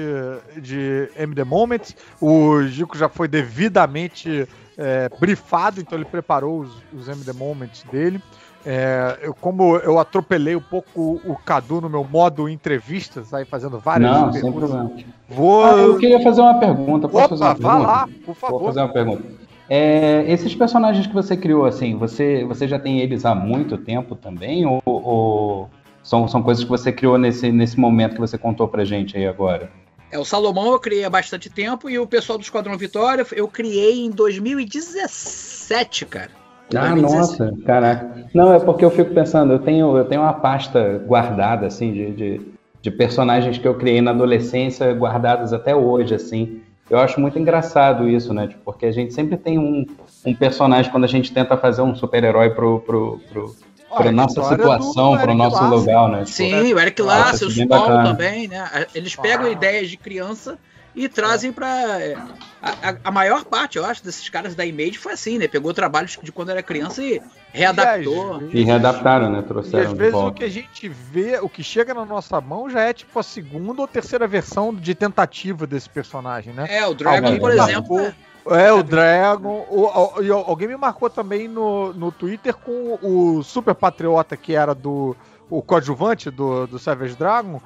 de 0.63 1.11
MD 1.17 1.43
Moments. 1.43 1.97
O 2.21 2.63
Gico 2.63 2.97
já 2.97 3.09
foi 3.09 3.27
devidamente 3.27 4.49
é, 4.79 5.09
brifado, 5.19 5.81
então 5.81 5.99
ele 5.99 6.05
preparou 6.05 6.61
os, 6.61 6.71
os 6.93 7.09
MD 7.09 7.33
Moments 7.33 7.83
dele. 7.91 8.23
É, 8.65 9.19
eu, 9.23 9.35
como 9.35 9.77
eu 9.79 9.99
atropelei 9.99 10.55
um 10.55 10.61
pouco 10.61 11.21
o, 11.25 11.37
Cadu 11.45 11.81
no 11.81 11.89
meu 11.89 12.05
modo 12.05 12.49
entrevistas, 12.49 13.35
aí 13.35 13.45
fazendo 13.45 13.81
várias 13.81 14.11
Não, 14.11 14.31
perguntas. 14.31 14.41
Sem 14.43 14.53
problema. 14.53 14.93
Vou... 15.29 15.65
Ah, 15.65 15.73
eu 15.73 15.99
queria 15.99 16.23
fazer 16.23 16.41
uma 16.41 16.59
pergunta. 16.59 17.09
Posso 17.09 17.27
Opa, 17.27 17.29
fazer 17.37 17.45
uma 17.45 17.55
pergunta? 17.55 17.79
Vá 17.79 17.79
lá, 17.79 18.09
por 18.25 18.35
favor. 18.35 18.59
Vou 18.59 18.69
fazer 18.69 18.81
uma 18.81 18.93
pergunta. 18.93 19.46
É, 19.69 20.25
esses 20.31 20.55
personagens 20.55 21.07
que 21.07 21.15
você 21.15 21.37
criou, 21.37 21.65
assim, 21.65 21.97
você, 21.97 22.45
você 22.45 22.69
já 22.69 22.79
tem 22.79 23.01
eles 23.01 23.25
há 23.25 23.35
muito 23.35 23.77
tempo 23.77 24.15
também? 24.15 24.65
Ou, 24.65 24.81
ou 24.85 25.71
são, 26.03 26.29
são 26.29 26.43
coisas 26.43 26.63
que 26.63 26.71
você 26.71 26.93
criou 26.93 27.19
nesse, 27.19 27.51
nesse 27.51 27.79
momento 27.79 28.15
que 28.15 28.21
você 28.21 28.39
contou 28.39 28.69
pra 28.69 28.85
gente 28.85 29.17
aí 29.17 29.27
agora? 29.27 29.71
É, 30.11 30.19
o 30.19 30.25
Salomão 30.25 30.73
eu 30.73 30.79
criei 30.79 31.05
há 31.05 31.11
bastante 31.11 31.51
tempo 31.51 31.91
e 31.91 31.99
o 31.99 32.07
pessoal 32.07 32.39
do 32.39 32.43
Esquadrão 32.43 32.77
Vitória 32.79 33.27
eu 33.33 33.49
criei 33.49 34.05
em 34.05 34.11
2017, 34.11 36.07
cara. 36.07 36.31
Ah, 36.75 36.95
2017. 36.95 37.03
nossa, 37.03 37.53
caraca. 37.65 38.25
Não, 38.33 38.53
é 38.53 38.61
porque 38.61 38.85
eu 38.85 38.91
fico 38.91 39.13
pensando, 39.13 39.53
eu 39.53 39.59
tenho, 39.59 39.97
eu 39.97 40.05
tenho 40.05 40.23
uma 40.23 40.33
pasta 40.33 41.03
guardada, 41.07 41.67
assim, 41.67 41.93
de, 41.93 42.13
de, 42.13 42.41
de 42.81 42.91
personagens 42.91 43.59
que 43.59 43.67
eu 43.67 43.75
criei 43.75 44.01
na 44.01 44.13
adolescência, 44.13 44.93
guardadas 44.93 45.53
até 45.53 45.75
hoje, 45.75 46.15
assim. 46.15 46.61
Eu 46.89 46.99
acho 46.99 47.21
muito 47.21 47.39
engraçado 47.39 48.09
isso, 48.09 48.33
né? 48.33 48.47
Tipo, 48.47 48.61
porque 48.65 48.87
a 48.87 48.93
gente 48.93 49.13
sempre 49.13 49.37
tem 49.37 49.59
um, 49.59 49.85
um 50.25 50.35
personagem 50.35 50.91
quando 50.91 51.05
a 51.05 51.09
gente 51.09 51.33
tenta 51.33 51.57
fazer 51.57 51.83
um 51.83 51.95
super-herói 51.95 52.51
pro, 52.51 52.81
pro, 52.81 53.21
pro, 53.31 53.57
para 53.89 54.13
nossa 54.13 54.43
situação, 54.43 55.17
para 55.19 55.33
o 55.33 55.35
nosso 55.35 55.57
Lassi. 55.57 55.75
lugar, 55.75 56.09
né? 56.09 56.19
Tipo, 56.19 56.31
Sim, 56.31 56.75
o 56.75 56.79
Eric 56.79 57.03
Lass, 57.03 57.43
o 57.43 57.51
Spawn 57.51 58.05
também, 58.05 58.47
né? 58.47 58.87
Eles 58.95 59.17
pegam 59.17 59.47
ah. 59.47 59.51
ideias 59.51 59.89
de 59.89 59.97
criança 59.97 60.59
e 60.97 61.11
trazem 61.11 61.53
para 61.53 61.69
é, 62.01 62.17
a, 62.63 62.97
a, 63.05 63.11
maior 63.11 63.45
parte, 63.45 63.77
eu 63.77 63.85
acho, 63.85 64.03
desses 64.03 64.27
caras 64.31 64.55
da 64.55 64.65
Image 64.65 64.97
foi 64.97 65.13
assim, 65.13 65.37
né? 65.37 65.47
Pegou 65.47 65.75
trabalhos 65.75 66.19
de 66.23 66.33
quando 66.33 66.49
era 66.49 66.63
criança 66.63 67.03
e 67.03 67.21
readaptou. 67.53 68.43
E, 68.51 68.65
readaptaram, 68.65 69.31
né? 69.31 69.43
Trouxeram. 69.43 69.85
E 69.85 69.87
às 69.87 69.93
vezes 69.93 70.15
o 70.15 70.33
que 70.33 70.45
a 70.45 70.49
gente 70.49 70.89
vê, 70.89 71.39
o 71.41 71.51
que 71.51 71.63
chega 71.63 71.93
na 71.93 72.07
nossa 72.07 72.41
mão 72.41 72.71
já 72.71 72.81
é 72.81 72.95
tipo 72.95 73.19
a 73.19 73.23
segunda 73.23 73.83
ou 73.83 73.87
terceira 73.87 74.27
versão 74.27 74.75
de 74.75 74.95
tentativa 74.95 75.67
desse 75.67 75.91
personagem, 75.91 76.55
né? 76.55 76.67
É, 76.71 76.87
o 76.87 76.95
Dragon, 76.95 77.27
Alguém 77.27 77.41
por 77.41 77.53
exemplo. 77.53 78.01
É. 78.01 78.15
É, 78.49 78.73
o 78.73 78.83
Dragon. 78.83 79.67
O, 79.69 79.83
o, 79.83 80.33
alguém 80.33 80.69
me 80.69 80.77
marcou 80.77 81.11
também 81.11 81.49
no, 81.49 81.93
no 81.93 82.11
Twitter 82.13 82.55
com 82.55 82.97
o 83.03 83.43
Super 83.43 83.75
Patriota, 83.75 84.37
que 84.37 84.55
era 84.55 84.75
do. 84.75 85.17
O 85.49 85.63
coadjuvante 85.63 86.31
do, 86.31 86.67
do 86.67 86.79
Savage 86.79 87.15
Dragon. 87.15 87.61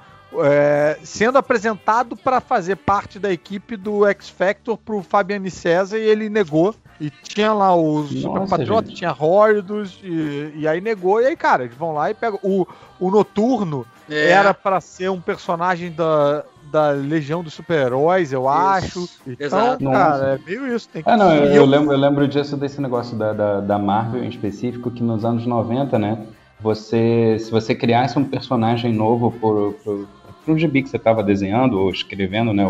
É, 0.44 0.98
sendo 1.02 1.38
apresentado 1.38 2.16
para 2.16 2.40
fazer 2.40 2.76
parte 2.76 3.18
da 3.18 3.32
equipe 3.32 3.76
do 3.76 4.06
X 4.06 4.28
Factor 4.28 4.76
pro 4.76 5.02
Fabiane 5.02 5.50
César 5.50 5.98
e 5.98 6.02
ele 6.02 6.28
negou. 6.28 6.74
E 7.00 7.10
tinha 7.10 7.52
lá 7.52 7.74
o 7.74 8.02
Nossa, 8.02 8.14
Super 8.14 8.48
Patriota, 8.48 8.88
gente. 8.88 8.98
tinha 8.98 9.16
Horridus, 9.18 9.98
e, 10.02 10.52
e 10.54 10.68
aí 10.68 10.80
negou. 10.80 11.20
E 11.20 11.26
aí, 11.26 11.36
cara, 11.36 11.64
eles 11.64 11.74
vão 11.74 11.92
lá 11.92 12.10
e 12.10 12.14
pegam. 12.14 12.38
O, 12.42 12.66
o 13.00 13.10
Noturno 13.10 13.86
é. 14.08 14.30
era 14.30 14.52
para 14.52 14.80
ser 14.82 15.10
um 15.10 15.20
personagem 15.20 15.90
da, 15.90 16.44
da 16.70 16.90
Legião 16.90 17.42
dos 17.42 17.54
Super-Heróis, 17.54 18.32
eu 18.32 18.42
isso. 18.42 18.48
acho. 18.50 19.08
Então, 19.26 19.46
Exato. 19.46 19.84
cara, 19.84 20.34
é 20.34 20.46
meio 20.46 20.74
isso. 20.74 20.88
Tem 20.88 21.02
que... 21.02 21.08
Ah, 21.08 21.16
não, 21.16 21.34
eu, 21.34 21.46
eu, 21.46 21.64
lembro, 21.64 21.92
eu 21.92 21.98
lembro 21.98 22.28
disso, 22.28 22.56
desse 22.56 22.80
negócio 22.80 23.16
da, 23.16 23.32
da, 23.32 23.60
da, 23.60 23.78
Marvel 23.78 24.22
em 24.22 24.28
específico, 24.28 24.90
que 24.90 25.02
nos 25.02 25.24
anos 25.24 25.46
90, 25.46 25.98
né, 25.98 26.26
você, 26.60 27.38
se 27.40 27.50
você 27.50 27.74
criasse 27.74 28.18
um 28.18 28.24
personagem 28.24 28.92
novo 28.92 29.32
por, 29.32 29.72
por, 29.84 30.06
por 30.50 30.54
um 30.54 30.58
gibi 30.58 30.82
que 30.82 30.88
você 30.88 30.96
estava 30.96 31.22
desenhando 31.22 31.78
ou 31.78 31.90
escrevendo, 31.90 32.52
né, 32.52 32.66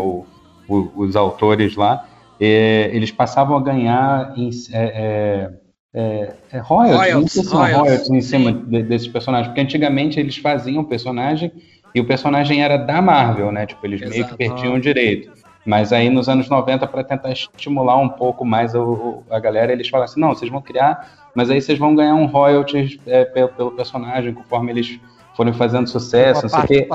os 0.69 1.15
autores 1.15 1.75
lá, 1.75 2.07
é, 2.39 2.89
eles 2.93 3.11
passavam 3.11 3.57
a 3.57 3.61
ganhar 3.61 4.33
em, 4.37 4.49
é, 4.71 5.51
é, 5.93 6.33
é, 6.51 6.57
royalties, 6.59 6.97
royalties, 6.97 7.51
royalties 7.51 8.09
em 8.09 8.21
cima 8.21 8.51
de, 8.53 8.83
desses 8.83 9.07
personagens, 9.07 9.47
porque 9.47 9.61
antigamente 9.61 10.19
eles 10.19 10.37
faziam 10.37 10.81
o 10.81 10.85
personagem 10.85 11.51
e 11.93 11.99
o 11.99 12.05
personagem 12.05 12.63
era 12.63 12.77
da 12.77 13.01
Marvel, 13.01 13.51
né? 13.51 13.65
Tipo, 13.65 13.85
eles 13.85 14.01
Exato. 14.01 14.15
meio 14.15 14.27
que 14.27 14.37
perdiam 14.37 14.75
o 14.75 14.79
direito. 14.79 15.31
Mas 15.65 15.91
aí 15.91 16.09
nos 16.09 16.29
anos 16.29 16.49
90, 16.49 16.87
para 16.87 17.03
tentar 17.03 17.31
estimular 17.31 17.97
um 17.97 18.09
pouco 18.09 18.45
mais 18.45 18.73
o, 18.73 19.23
a 19.29 19.39
galera, 19.39 19.71
eles 19.71 19.89
falaram 19.89 20.09
assim: 20.09 20.19
não, 20.19 20.29
vocês 20.29 20.49
vão 20.49 20.61
criar, 20.61 21.29
mas 21.35 21.51
aí 21.51 21.61
vocês 21.61 21.77
vão 21.77 21.93
ganhar 21.93 22.15
um 22.15 22.25
royalties 22.25 22.97
é, 23.05 23.25
pelo, 23.25 23.49
pelo, 23.49 23.71
personagem, 23.71 24.33
conforme 24.33 24.71
eles 24.71 24.99
forem 25.35 25.53
fazendo 25.53 25.87
sucesso, 25.87 26.43
não 26.43 26.49
sei 26.49 26.59
o 26.59 26.67
quê. 26.67 26.87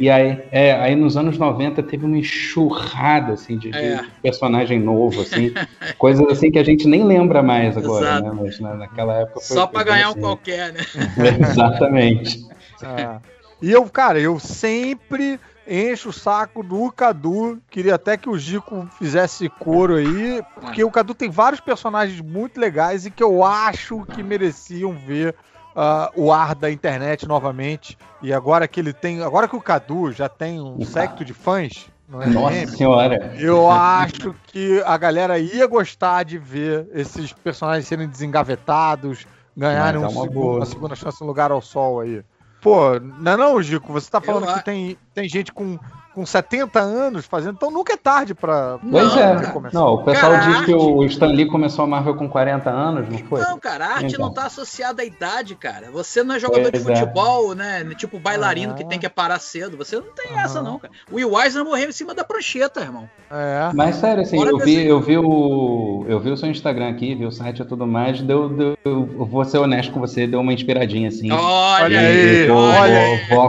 E 0.00 0.10
aí, 0.10 0.42
é, 0.50 0.72
aí 0.72 0.96
nos 0.96 1.16
anos 1.16 1.38
90 1.38 1.82
teve 1.82 2.06
uma 2.06 2.16
enxurrada 2.16 3.34
assim, 3.34 3.58
de, 3.58 3.74
é. 3.74 4.02
de 4.02 4.10
personagem 4.22 4.80
novo, 4.80 5.20
assim, 5.20 5.52
coisas 5.98 6.26
assim 6.28 6.50
que 6.50 6.58
a 6.58 6.64
gente 6.64 6.86
nem 6.86 7.04
lembra 7.04 7.42
mais 7.42 7.76
agora, 7.76 8.06
Exato. 8.06 8.22
né? 8.22 8.40
Mas 8.42 8.60
né, 8.60 8.74
naquela 8.74 9.14
época 9.14 9.40
foi. 9.40 9.56
Só 9.56 9.66
para 9.66 9.84
ganhar 9.84 10.08
assim. 10.08 10.18
um 10.18 10.22
qualquer, 10.22 10.72
né? 10.72 10.80
Exatamente. 11.50 12.46
É. 12.82 13.20
E 13.60 13.70
eu, 13.70 13.84
cara, 13.84 14.18
eu 14.18 14.40
sempre 14.40 15.38
encho 15.68 16.08
o 16.08 16.12
saco 16.12 16.62
do 16.62 16.90
Cadu. 16.90 17.60
Queria 17.70 17.94
até 17.94 18.16
que 18.16 18.28
o 18.28 18.38
Gico 18.38 18.88
fizesse 18.98 19.48
coro 19.48 19.94
aí, 19.94 20.42
porque 20.60 20.82
o 20.82 20.90
Cadu 20.90 21.14
tem 21.14 21.30
vários 21.30 21.60
personagens 21.60 22.20
muito 22.20 22.60
legais 22.60 23.06
e 23.06 23.10
que 23.10 23.22
eu 23.22 23.44
acho 23.44 24.04
que 24.06 24.22
mereciam 24.22 24.92
ver 24.92 25.34
uh, 25.74 26.10
o 26.14 26.32
ar 26.32 26.54
da 26.54 26.70
internet 26.70 27.26
novamente. 27.26 27.98
E 28.22 28.32
agora 28.32 28.68
que 28.68 28.80
ele 28.80 28.92
tem. 28.92 29.22
Agora 29.22 29.48
que 29.48 29.56
o 29.56 29.60
Cadu 29.60 30.12
já 30.12 30.28
tem 30.28 30.60
um 30.60 30.84
secto 30.84 31.24
de 31.24 31.34
fãs. 31.34 31.90
É 32.20 32.26
Nossa 32.26 32.66
senhora! 32.66 33.34
Eu 33.38 33.70
acho 33.70 34.34
que 34.48 34.82
a 34.84 34.98
galera 34.98 35.38
ia 35.38 35.66
gostar 35.66 36.24
de 36.24 36.36
ver 36.36 36.86
esses 36.92 37.32
personagens 37.32 37.86
serem 37.86 38.06
desengavetados, 38.06 39.26
ganharem 39.56 39.98
um 39.98 40.10
segundo, 40.10 40.56
uma 40.56 40.66
segunda 40.66 40.94
chance 40.94 41.20
no 41.22 41.26
lugar 41.26 41.50
ao 41.50 41.62
sol 41.62 42.00
aí. 42.00 42.22
Pô, 42.60 43.00
não 43.00 43.32
é 43.32 43.36
não, 43.36 43.62
Gico? 43.62 43.92
Você 43.94 44.10
tá 44.10 44.20
falando 44.20 44.46
eu, 44.46 44.54
que 44.54 44.64
tem, 44.64 44.98
tem 45.14 45.26
gente 45.26 45.52
com 45.52 45.78
com 46.14 46.24
70 46.26 46.80
anos 46.80 47.26
fazendo, 47.26 47.54
então 47.54 47.70
nunca 47.70 47.94
é 47.94 47.96
tarde 47.96 48.34
pra. 48.34 48.78
Pois 48.78 49.16
é. 49.16 49.34
Não, 49.72 49.94
o 49.94 50.04
pessoal 50.04 50.32
cara, 50.32 50.44
diz 50.46 50.56
arte... 50.56 50.66
que 50.66 50.74
o 50.74 51.04
Stan 51.04 51.26
Lee 51.26 51.46
começou 51.46 51.84
a 51.84 51.88
Marvel 51.88 52.14
com 52.14 52.28
40 52.28 52.70
anos, 52.70 53.08
não 53.08 53.18
foi? 53.18 53.40
Não, 53.40 53.58
cara, 53.58 53.86
a 53.86 53.94
arte 53.94 54.14
então. 54.14 54.26
não 54.26 54.32
tá 54.32 54.46
associada 54.46 55.02
à 55.02 55.04
idade, 55.04 55.54
cara. 55.54 55.90
Você 55.90 56.22
não 56.22 56.34
é 56.34 56.38
jogador 56.40 56.70
pois 56.70 56.84
de 56.84 56.92
é. 56.92 56.96
futebol, 56.96 57.52
é. 57.52 57.56
né? 57.56 57.94
Tipo 57.96 58.18
bailarino 58.18 58.72
ah. 58.72 58.76
que 58.76 58.84
tem 58.84 58.98
que 58.98 59.08
parar 59.08 59.38
cedo. 59.38 59.76
Você 59.76 59.96
não 59.96 60.12
tem 60.14 60.36
ah. 60.36 60.42
essa, 60.42 60.62
não, 60.62 60.78
cara. 60.78 60.92
O 61.10 61.16
Will 61.16 61.40
Eisner 61.40 61.64
morreu 61.64 61.88
em 61.88 61.92
cima 61.92 62.14
da 62.14 62.24
prancheta, 62.24 62.80
irmão. 62.80 63.08
É. 63.30 63.70
Mas 63.74 63.96
sério, 63.96 64.22
assim, 64.22 64.42
eu 64.42 64.58
vi, 64.58 64.86
eu 64.86 65.00
vi 65.00 65.18
o. 65.18 66.04
Eu 66.08 66.20
vi 66.20 66.30
o 66.30 66.36
seu 66.36 66.50
Instagram 66.50 66.90
aqui, 66.90 67.14
vi 67.14 67.24
o 67.24 67.32
site 67.32 67.62
e 67.62 67.64
tudo 67.64 67.86
mais, 67.86 68.20
deu, 68.20 68.48
deu, 68.48 68.78
eu 68.84 69.06
vou 69.06 69.44
ser 69.44 69.58
honesto 69.58 69.92
com 69.92 70.00
você, 70.00 70.26
deu 70.26 70.40
uma 70.40 70.52
inspiradinha 70.52 71.08
assim. 71.08 71.30
Olha 71.30 72.00
aí, 72.00 72.50
olha 72.50 72.98
aí. 72.98 73.28
Vou, 73.28 73.48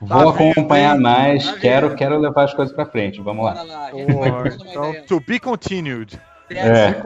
vou, 0.00 0.32
vou 0.32 0.50
acompanhar 0.50 0.98
mais, 0.98 1.44
tá 1.46 1.58
quero 1.58 1.94
quero 1.94 2.18
levar 2.18 2.44
as 2.44 2.54
coisas 2.54 2.74
para 2.74 2.86
frente. 2.86 3.20
Vamos 3.20 3.44
lá. 3.44 3.62
lá 3.62 3.90
então, 3.92 4.94
to 5.06 5.20
be 5.20 5.38
continued. 5.38 6.20
É. 6.50 7.00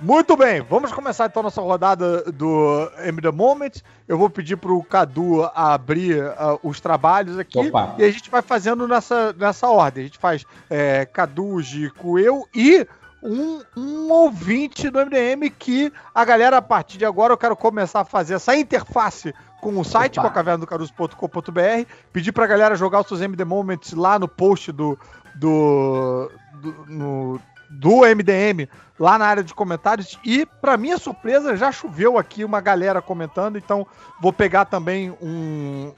Muito 0.00 0.36
bem, 0.36 0.60
vamos 0.60 0.92
começar 0.92 1.26
então 1.26 1.42
nossa 1.42 1.60
rodada 1.60 2.30
do 2.32 2.90
M 2.98 3.20
The 3.22 3.30
Moment. 3.30 3.72
Eu 4.08 4.18
vou 4.18 4.28
pedir 4.28 4.56
pro 4.56 4.82
Cadu 4.82 5.48
abrir 5.54 6.22
uh, 6.22 6.58
os 6.62 6.80
trabalhos 6.80 7.38
aqui 7.38 7.58
Opa. 7.58 7.94
e 7.96 8.04
a 8.04 8.10
gente 8.10 8.28
vai 8.28 8.42
fazendo 8.42 8.86
nessa, 8.88 9.32
nessa 9.32 9.68
ordem. 9.68 10.02
A 10.02 10.06
gente 10.06 10.18
faz 10.18 10.44
é, 10.68 11.06
Cadu, 11.06 11.62
Gico, 11.62 12.18
eu 12.18 12.46
e 12.54 12.86
um, 13.22 13.62
um 13.76 14.12
ouvinte 14.12 14.90
do 14.90 14.98
MDM 14.98 15.48
que 15.58 15.92
a 16.14 16.24
galera, 16.24 16.58
a 16.58 16.62
partir 16.62 16.98
de 16.98 17.06
agora, 17.06 17.32
eu 17.32 17.38
quero 17.38 17.56
começar 17.56 18.00
a 18.00 18.04
fazer 18.04 18.34
essa 18.34 18.54
interface 18.54 19.32
com 19.64 19.80
o 19.80 19.84
site, 19.84 20.18
Opa. 20.18 20.28
com 20.28 20.32
a 20.32 20.34
caverna 20.34 20.58
do 20.58 20.66
caruso.com.br, 20.66 21.88
pedir 22.12 22.32
pra 22.32 22.46
galera 22.46 22.76
jogar 22.76 23.00
os 23.00 23.08
seus 23.08 23.22
MD 23.22 23.46
Moments 23.46 23.94
lá 23.94 24.18
no 24.18 24.28
post 24.28 24.70
do, 24.70 24.98
do, 25.34 26.30
do, 26.60 26.84
no, 26.86 27.40
do 27.70 28.00
MDM, 28.00 28.68
lá 28.98 29.16
na 29.16 29.24
área 29.24 29.42
de 29.42 29.54
comentários. 29.54 30.18
E, 30.22 30.44
para 30.44 30.76
minha 30.76 30.98
surpresa, 30.98 31.56
já 31.56 31.72
choveu 31.72 32.18
aqui 32.18 32.44
uma 32.44 32.60
galera 32.60 33.00
comentando, 33.00 33.56
então 33.56 33.86
vou 34.20 34.34
pegar 34.34 34.66
também 34.66 35.10
um, 35.22 35.92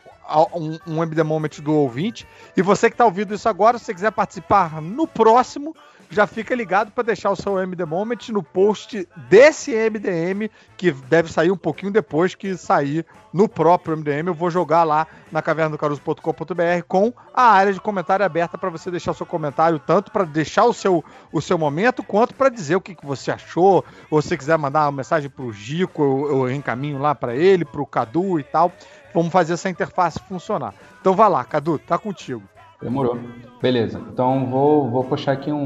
um, 0.54 0.78
um 0.86 1.02
MD 1.02 1.24
Moment 1.24 1.60
do 1.60 1.74
ouvinte. 1.74 2.24
E 2.56 2.62
você 2.62 2.88
que 2.88 2.94
está 2.94 3.04
ouvindo 3.04 3.34
isso 3.34 3.48
agora, 3.48 3.78
se 3.78 3.86
você 3.86 3.94
quiser 3.94 4.12
participar 4.12 4.80
no 4.80 5.08
próximo, 5.08 5.74
já 6.10 6.26
fica 6.26 6.54
ligado 6.54 6.90
para 6.90 7.04
deixar 7.04 7.30
o 7.30 7.36
seu 7.36 7.58
MD 7.58 7.84
Moment 7.84 8.28
no 8.30 8.42
post 8.42 9.06
desse 9.28 9.72
MDM, 9.72 10.50
que 10.76 10.92
deve 10.92 11.32
sair 11.32 11.50
um 11.50 11.56
pouquinho 11.56 11.92
depois 11.92 12.34
que 12.34 12.56
sair 12.56 13.04
no 13.32 13.48
próprio 13.48 13.96
MDM. 13.96 14.28
Eu 14.28 14.34
vou 14.34 14.50
jogar 14.50 14.84
lá 14.84 15.06
na 15.30 15.42
cavernadocaruso.com.br 15.42 16.82
com 16.88 17.12
a 17.34 17.50
área 17.50 17.72
de 17.72 17.80
comentário 17.80 18.24
aberta 18.24 18.56
para 18.56 18.70
você 18.70 18.90
deixar 18.90 19.10
o 19.10 19.14
seu 19.14 19.26
comentário, 19.26 19.78
tanto 19.78 20.10
para 20.10 20.24
deixar 20.24 20.64
o 20.64 20.72
seu, 20.72 21.04
o 21.32 21.40
seu 21.40 21.58
momento, 21.58 22.02
quanto 22.02 22.34
para 22.34 22.48
dizer 22.48 22.76
o 22.76 22.80
que, 22.80 22.94
que 22.94 23.06
você 23.06 23.30
achou. 23.30 23.84
Ou 24.10 24.22
se 24.22 24.36
quiser 24.36 24.56
mandar 24.56 24.86
uma 24.86 24.92
mensagem 24.92 25.28
para 25.28 25.44
o 25.44 25.52
Gico, 25.52 26.02
eu, 26.02 26.46
eu 26.46 26.50
encaminho 26.50 26.98
lá 26.98 27.14
para 27.14 27.34
ele, 27.34 27.64
para 27.64 27.82
o 27.82 27.86
Cadu 27.86 28.38
e 28.38 28.42
tal. 28.42 28.72
Vamos 29.12 29.32
fazer 29.32 29.54
essa 29.54 29.68
interface 29.68 30.18
funcionar. 30.28 30.74
Então 31.00 31.14
vai 31.14 31.28
lá, 31.28 31.44
Cadu, 31.44 31.78
tá 31.78 31.98
contigo. 31.98 32.42
Demorou. 32.80 33.18
Beleza. 33.60 34.00
Então 34.12 34.46
vou, 34.46 34.90
vou 34.90 35.04
puxar 35.04 35.32
aqui 35.32 35.50
um, 35.50 35.56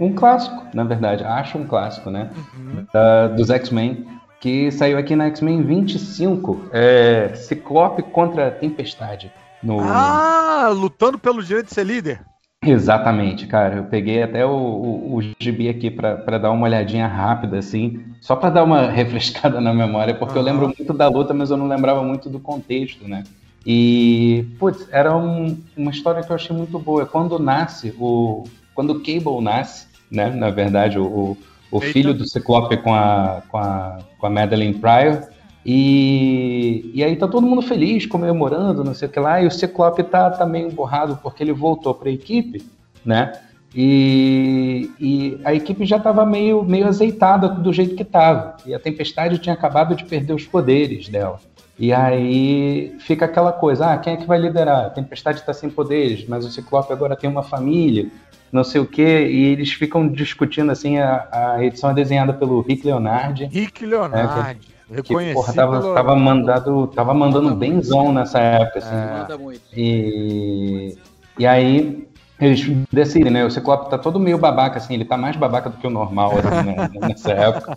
um, 0.00 0.06
um 0.06 0.12
clássico, 0.14 0.66
na 0.74 0.84
verdade. 0.84 1.24
Acho 1.24 1.58
um 1.58 1.66
clássico, 1.66 2.10
né? 2.10 2.30
Uhum. 2.56 2.86
Da, 2.92 3.28
dos 3.28 3.50
X-Men. 3.50 4.06
Que 4.40 4.70
saiu 4.70 4.98
aqui 4.98 5.16
na 5.16 5.26
X-Men 5.26 5.62
25. 5.62 6.68
É, 6.72 7.34
Ciclope 7.34 8.02
contra 8.02 8.50
Tempestade. 8.50 9.32
No... 9.62 9.80
Ah, 9.80 10.68
lutando 10.72 11.18
pelo 11.18 11.42
direito 11.42 11.66
de 11.66 11.74
ser 11.74 11.84
líder. 11.84 12.20
Exatamente, 12.64 13.46
cara. 13.46 13.76
Eu 13.76 13.84
peguei 13.84 14.22
até 14.22 14.44
o, 14.44 14.50
o, 14.50 15.16
o 15.16 15.22
gibi 15.38 15.68
aqui 15.68 15.90
para 15.90 16.38
dar 16.38 16.50
uma 16.50 16.64
olhadinha 16.66 17.06
rápida, 17.06 17.58
assim, 17.58 18.04
só 18.20 18.34
para 18.34 18.50
dar 18.50 18.64
uma 18.64 18.88
refrescada 18.90 19.60
na 19.60 19.72
memória, 19.72 20.14
porque 20.14 20.36
eu 20.36 20.42
lembro 20.42 20.66
muito 20.66 20.92
da 20.92 21.08
luta, 21.08 21.32
mas 21.32 21.50
eu 21.50 21.56
não 21.56 21.68
lembrava 21.68 22.02
muito 22.02 22.28
do 22.28 22.40
contexto, 22.40 23.06
né? 23.06 23.22
E, 23.66 24.46
putz, 24.60 24.86
era 24.92 25.16
um, 25.16 25.58
uma 25.76 25.90
história 25.90 26.22
que 26.22 26.30
eu 26.30 26.36
achei 26.36 26.56
muito 26.56 26.78
boa. 26.78 27.04
Quando 27.04 27.36
nasce, 27.36 27.92
o, 27.98 28.44
quando 28.72 28.90
o 28.90 29.00
Cable 29.00 29.42
nasce, 29.42 29.88
né? 30.08 30.30
Na 30.30 30.50
verdade, 30.50 31.00
o, 31.00 31.36
o 31.70 31.80
filho 31.80 32.14
do 32.14 32.24
Ciclope 32.28 32.76
com 32.76 32.94
a, 32.94 33.42
com 33.48 33.58
a, 33.58 33.98
com 34.18 34.26
a 34.26 34.30
Madeline 34.30 34.74
Pryor, 34.74 35.28
e, 35.64 36.92
e 36.94 37.02
aí 37.02 37.16
tá 37.16 37.26
todo 37.26 37.44
mundo 37.44 37.60
feliz, 37.60 38.06
comemorando, 38.06 38.84
não 38.84 38.94
sei 38.94 39.08
o 39.08 39.10
que 39.10 39.18
lá, 39.18 39.42
e 39.42 39.48
o 39.48 39.50
Ciclope 39.50 40.04
tá, 40.04 40.30
tá 40.30 40.46
meio 40.46 40.70
borrado 40.70 41.18
porque 41.20 41.42
ele 41.42 41.52
voltou 41.52 41.92
para 41.92 42.08
a 42.08 42.12
equipe, 42.12 42.64
né? 43.04 43.32
E, 43.74 44.90
e, 45.00 45.40
a 45.44 45.52
equipe 45.52 45.84
já 45.84 45.96
estava 45.96 46.24
meio, 46.24 46.62
meio 46.62 46.86
azeitada 46.86 47.48
do 47.48 47.72
jeito 47.72 47.96
que 47.96 48.02
estava. 48.02 48.56
E 48.64 48.72
a 48.72 48.78
Tempestade 48.78 49.38
tinha 49.38 49.54
acabado 49.54 49.96
de 49.96 50.04
perder 50.04 50.34
os 50.34 50.46
poderes 50.46 51.08
dela. 51.08 51.40
E 51.78 51.92
aí 51.92 52.96
fica 53.00 53.26
aquela 53.26 53.52
coisa: 53.52 53.92
ah, 53.92 53.98
quem 53.98 54.14
é 54.14 54.16
que 54.16 54.26
vai 54.26 54.38
liderar? 54.38 54.86
A 54.86 54.90
Tempestade 54.90 55.40
está 55.40 55.52
sem 55.52 55.68
poderes, 55.68 56.26
mas 56.26 56.44
o 56.44 56.50
Ciclope 56.50 56.92
agora 56.92 57.16
tem 57.16 57.28
uma 57.28 57.42
família, 57.42 58.08
não 58.50 58.64
sei 58.64 58.80
o 58.80 58.86
quê. 58.86 59.28
E 59.30 59.44
eles 59.52 59.72
ficam 59.72 60.08
discutindo 60.08 60.72
assim. 60.72 60.98
A, 60.98 61.28
a 61.30 61.64
edição 61.64 61.90
é 61.90 61.94
desenhada 61.94 62.32
pelo 62.32 62.62
Rick 62.62 62.86
Leonardi. 62.86 63.44
Rick 63.46 63.84
Leonardi. 63.84 64.58
Né, 64.58 64.74
Reconheci. 64.88 65.28
Que, 65.28 65.34
porra, 65.34 65.52
tava, 65.52 65.80
pelo... 65.80 65.94
tava 65.94 66.16
mandado, 66.16 66.86
tava 66.88 67.12
mandando 67.12 67.50
manda 67.50 67.56
benzão 67.56 68.04
muito. 68.04 68.14
nessa 68.14 68.38
época, 68.38 68.78
assim. 68.78 68.94
É. 68.94 69.20
Manda 69.20 69.38
muito. 69.38 69.62
E, 69.76 70.96
e 71.38 71.46
aí 71.46 72.08
eles 72.40 72.70
decidem, 72.92 73.32
né? 73.32 73.44
O 73.44 73.50
Ciclope 73.50 73.90
tá 73.90 73.98
todo 73.98 74.20
meio 74.20 74.38
babaca, 74.38 74.78
assim, 74.78 74.94
ele 74.94 75.04
tá 75.04 75.16
mais 75.16 75.36
babaca 75.36 75.68
do 75.68 75.76
que 75.76 75.86
o 75.86 75.90
normal, 75.90 76.32
assim, 76.38 76.70
né? 76.70 76.90
nessa 77.08 77.32
época. 77.32 77.76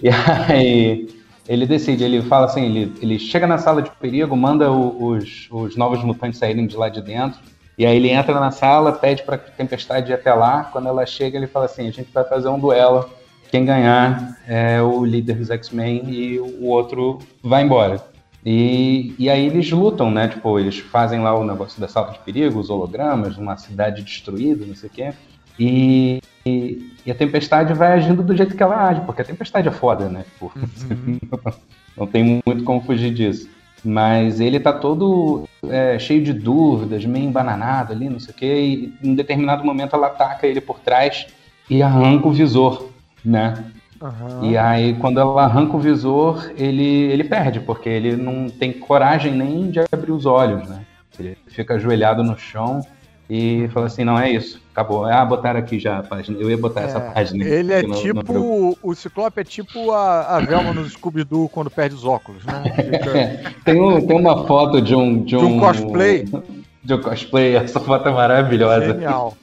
E 0.00 0.08
aí 0.08 1.19
ele 1.48 1.66
decide, 1.66 2.04
ele 2.04 2.22
fala 2.22 2.46
assim, 2.46 2.64
ele, 2.64 2.92
ele 3.00 3.18
chega 3.18 3.46
na 3.46 3.58
sala 3.58 3.82
de 3.82 3.90
perigo, 3.90 4.36
manda 4.36 4.70
o, 4.70 5.10
os, 5.10 5.48
os 5.50 5.76
novos 5.76 6.02
mutantes 6.02 6.38
saírem 6.38 6.66
de 6.66 6.76
lá 6.76 6.88
de 6.88 7.02
dentro, 7.02 7.40
e 7.78 7.86
aí 7.86 7.96
ele 7.96 8.10
entra 8.10 8.38
na 8.38 8.50
sala, 8.50 8.92
pede 8.92 9.22
pra 9.22 9.38
Tempestade 9.38 10.10
ir 10.10 10.14
até 10.14 10.32
lá, 10.32 10.64
quando 10.64 10.88
ela 10.88 11.04
chega 11.06 11.36
ele 11.38 11.46
fala 11.46 11.64
assim, 11.64 11.88
a 11.88 11.92
gente 11.92 12.10
vai 12.12 12.24
fazer 12.24 12.48
um 12.48 12.58
duelo 12.58 13.08
quem 13.50 13.64
ganhar 13.64 14.38
é 14.46 14.80
o 14.80 15.04
líder 15.04 15.34
dos 15.34 15.50
X-Men 15.50 16.08
e 16.08 16.38
o 16.38 16.66
outro 16.66 17.18
vai 17.42 17.64
embora. 17.64 18.00
E, 18.46 19.14
e 19.18 19.28
aí 19.28 19.46
eles 19.46 19.70
lutam, 19.70 20.10
né? 20.10 20.28
Tipo, 20.28 20.58
eles 20.58 20.78
fazem 20.78 21.20
lá 21.20 21.36
o 21.36 21.44
negócio 21.44 21.80
da 21.80 21.88
sala 21.88 22.12
de 22.12 22.20
perigo, 22.20 22.58
os 22.58 22.70
hologramas, 22.70 23.36
uma 23.36 23.56
cidade 23.56 24.02
destruída, 24.02 24.64
não 24.64 24.74
sei 24.74 24.88
o 24.88 24.92
quê. 24.92 25.12
E, 25.60 26.22
e, 26.46 26.90
e, 27.04 27.10
a 27.10 27.14
tempestade 27.14 27.74
vai 27.74 27.92
agindo 27.92 28.22
do 28.22 28.34
jeito 28.34 28.56
que 28.56 28.62
ela 28.62 28.88
age, 28.88 29.02
porque 29.02 29.20
a 29.20 29.24
tempestade 29.24 29.68
é 29.68 29.70
foda, 29.70 30.08
né? 30.08 30.24
Tipo, 30.32 30.52
uhum. 30.56 31.18
não 31.96 32.06
tem 32.06 32.42
muito 32.46 32.64
como 32.64 32.80
fugir 32.80 33.12
disso. 33.12 33.48
Mas 33.84 34.40
ele 34.40 34.58
tá 34.58 34.72
todo 34.72 35.48
é, 35.68 35.98
cheio 35.98 36.24
de 36.24 36.32
dúvidas, 36.32 37.04
meio 37.04 37.26
embananado 37.26 37.92
ali, 37.92 38.08
não 38.08 38.20
sei 38.20 38.32
o 38.32 38.36
quê, 38.36 38.92
e 39.02 39.08
em 39.08 39.14
determinado 39.14 39.64
momento 39.64 39.94
ela 39.94 40.06
ataca 40.08 40.46
ele 40.46 40.60
por 40.60 40.80
trás 40.80 41.26
e 41.68 41.82
arranca 41.82 42.26
o 42.26 42.32
visor 42.32 42.90
né? 43.24 43.64
Uhum. 44.00 44.50
E 44.50 44.56
aí, 44.56 44.94
quando 44.94 45.20
ela 45.20 45.44
arranca 45.44 45.76
o 45.76 45.80
visor, 45.80 46.50
ele, 46.56 46.84
ele 46.84 47.24
perde, 47.24 47.60
porque 47.60 47.88
ele 47.88 48.16
não 48.16 48.48
tem 48.48 48.72
coragem 48.72 49.34
nem 49.34 49.70
de 49.70 49.80
abrir 49.92 50.12
os 50.12 50.24
olhos, 50.24 50.68
né? 50.68 50.84
Ele 51.18 51.36
fica 51.48 51.74
ajoelhado 51.74 52.24
no 52.24 52.38
chão 52.38 52.80
e 53.28 53.68
fala 53.72 53.86
assim: 53.86 54.04
não 54.04 54.18
é 54.18 54.30
isso, 54.30 54.60
acabou. 54.80 55.04
Ah, 55.04 55.24
botaram 55.24 55.60
aqui 55.60 55.78
já 55.78 55.98
a 55.98 56.02
página. 56.02 56.38
Eu 56.38 56.50
ia 56.50 56.56
botar 56.56 56.82
é, 56.82 56.84
essa 56.84 57.00
página. 57.00 57.44
Ele 57.44 57.72
é 57.72 57.82
no, 57.82 57.94
tipo. 57.94 58.32
No 58.32 58.78
o 58.82 58.94
Ciclope 58.94 59.40
é 59.40 59.44
tipo 59.44 59.92
a, 59.92 60.36
a 60.36 60.40
Velma 60.40 60.72
no 60.72 60.88
Scooby-Doo 60.88 61.48
quando 61.48 61.70
perde 61.70 61.94
os 61.94 62.04
óculos, 62.04 62.44
né? 62.44 62.62
Fica... 62.74 63.54
tem, 63.64 63.80
um, 63.80 64.06
tem 64.06 64.18
uma 64.18 64.46
foto 64.46 64.80
de 64.80 64.94
um. 64.94 65.22
De 65.22 65.36
um, 65.36 65.38
de 65.38 65.44
um 65.44 65.60
cosplay. 65.60 66.24
De 66.82 66.94
um 66.94 67.00
cosplay, 67.02 67.56
essa 67.56 67.78
foto 67.78 68.08
é 68.08 68.10
maravilhosa. 68.10 68.94
Genial. 68.94 69.36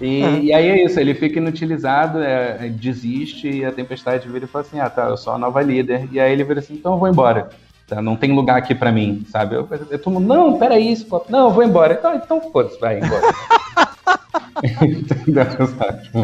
E, 0.00 0.46
e, 0.46 0.52
aí 0.52 0.68
é 0.68 0.84
isso, 0.84 0.98
ele 0.98 1.14
fica 1.14 1.38
inutilizado, 1.38 2.20
é, 2.20 2.68
desiste 2.68 3.48
e 3.48 3.64
a 3.64 3.70
tempestade 3.70 4.28
vira 4.28 4.44
e 4.44 4.48
fala 4.48 4.64
assim: 4.64 4.80
ah, 4.80 4.90
tá, 4.90 5.04
eu 5.04 5.16
sou 5.16 5.32
a 5.32 5.38
nova 5.38 5.62
líder. 5.62 6.08
E 6.10 6.18
aí 6.18 6.32
ele 6.32 6.42
vira 6.42 6.58
assim: 6.58 6.74
então 6.74 6.94
eu 6.94 6.98
vou 6.98 7.08
embora. 7.08 7.50
Tá, 7.86 8.00
não 8.00 8.16
tem 8.16 8.32
lugar 8.32 8.56
aqui 8.56 8.74
pra 8.74 8.90
mim, 8.90 9.24
sabe? 9.30 9.54
Eu, 9.54 9.68
eu, 9.70 10.00
eu 10.04 10.10
mundo, 10.10 10.26
não, 10.26 10.58
peraí, 10.58 10.90
isso, 10.90 11.06
não, 11.28 11.48
eu 11.48 11.50
vou 11.50 11.62
embora. 11.62 11.94
Então, 11.94 12.14
então 12.16 12.40
foda-se, 12.50 12.80
vai 12.80 12.98
embora. 12.98 13.22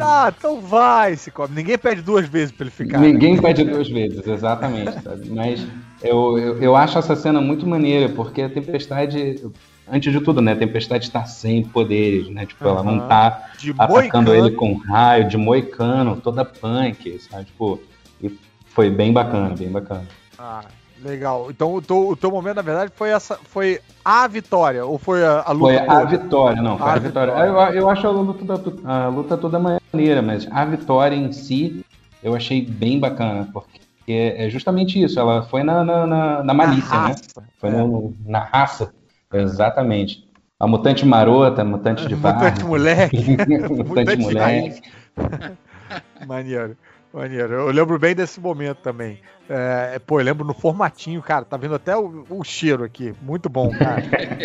ah, 0.03 0.33
então 0.37 0.61
vai, 0.61 1.17
Cicobi. 1.17 1.55
Ninguém 1.55 1.79
pede 1.79 2.03
duas 2.03 2.27
vezes 2.27 2.53
pra 2.53 2.65
ele 2.65 2.71
ficar. 2.71 2.99
Ninguém 2.99 3.37
né? 3.37 3.43
pede 3.43 3.65
duas 3.65 3.89
vezes, 3.89 4.27
exatamente, 4.27 4.93
sabe? 5.03 5.31
Mas 5.31 5.67
eu, 6.03 6.39
eu, 6.39 6.63
eu 6.63 6.77
acho 6.77 6.99
essa 6.99 7.17
cena 7.17 7.41
muito 7.41 7.67
maneira, 7.67 8.09
porque 8.09 8.43
a 8.43 8.49
tempestade 8.49 9.43
antes 9.91 10.13
de 10.13 10.21
tudo, 10.21 10.41
né? 10.41 10.53
A 10.53 10.57
Tempestade 10.57 11.05
está 11.05 11.25
sem 11.25 11.65
poderes, 11.65 12.29
né? 12.29 12.47
Tipo, 12.47 12.65
uhum. 12.65 12.71
ela 12.71 12.83
não 12.83 13.09
tá 13.09 13.51
de 13.59 13.73
atacando 13.73 14.31
moicano. 14.31 14.35
ele 14.35 14.51
com 14.53 14.75
raio, 14.75 15.29
de 15.29 15.37
moicano, 15.37 16.21
toda 16.21 16.45
punk, 16.45 17.19
sabe? 17.19 17.47
Tipo, 17.47 17.81
e 18.23 18.31
foi 18.67 18.89
bem 18.89 19.13
bacana, 19.13 19.55
bem 19.57 19.69
bacana. 19.69 20.07
Ah, 20.39 20.65
legal. 21.03 21.51
Então 21.51 21.75
o 21.75 21.83
teu, 21.83 22.09
o 22.09 22.17
teu 22.17 22.31
momento, 22.31 22.57
na 22.57 22.63
verdade, 22.63 22.93
foi 22.95 23.11
essa. 23.11 23.37
Foi 23.37 23.81
a 24.05 24.27
vitória? 24.27 24.85
Ou 24.85 24.99
foi 24.99 25.25
a, 25.25 25.43
a 25.47 25.53
luta? 25.53 25.85
Foi 25.85 25.97
a 25.97 26.05
vitória, 26.05 26.63
não, 26.63 26.79
foi 26.79 26.89
a, 26.89 26.93
a 26.93 26.99
vitória. 26.99 27.35
vitória. 27.35 27.73
Eu, 27.73 27.83
eu 27.83 27.91
acho 27.91 28.07
a 28.07 28.11
luta, 28.11 28.45
toda, 28.45 28.89
a 28.89 29.09
luta 29.09 29.37
toda 29.37 29.59
maneira, 29.59 30.23
mas 30.23 30.47
a 30.51 30.65
vitória 30.65 31.17
em 31.17 31.33
si 31.33 31.85
eu 32.23 32.35
achei 32.35 32.65
bem 32.65 32.99
bacana, 32.99 33.49
porque 33.53 33.81
é 34.07 34.49
justamente 34.51 35.03
isso, 35.03 35.19
ela 35.19 35.43
foi 35.43 35.63
na, 35.63 35.85
na, 35.85 36.07
na, 36.07 36.45
na 36.45 36.55
malícia, 36.55 36.95
na 36.95 37.09
né? 37.09 37.15
Foi 37.59 37.71
é. 37.71 37.73
no, 37.73 38.15
na 38.25 38.41
raça. 38.41 38.93
Exatamente. 39.33 40.29
A 40.59 40.67
mutante 40.67 41.07
marota, 41.07 41.65
mutante 41.65 42.07
de 42.07 42.15
barro. 42.17 42.41
Mutante 42.45 42.65
moleque. 42.65 43.37
mutante 43.59 44.17
moleque. 44.21 44.83
Maneiro. 46.27 46.77
Maneiro. 47.13 47.55
Eu 47.55 47.71
lembro 47.71 47.99
bem 47.99 48.15
desse 48.15 48.39
momento 48.39 48.79
também. 48.79 49.21
É, 49.49 49.99
pô, 49.99 50.21
eu 50.21 50.25
lembro 50.25 50.47
no 50.47 50.55
formatinho, 50.55 51.21
cara. 51.21 51.45
Tá 51.45 51.57
vendo 51.57 51.75
até 51.75 51.97
o, 51.97 52.25
o 52.31 52.45
cheiro 52.45 52.85
aqui. 52.85 53.13
Muito 53.21 53.49
bom, 53.49 53.69
cara. 53.77 54.01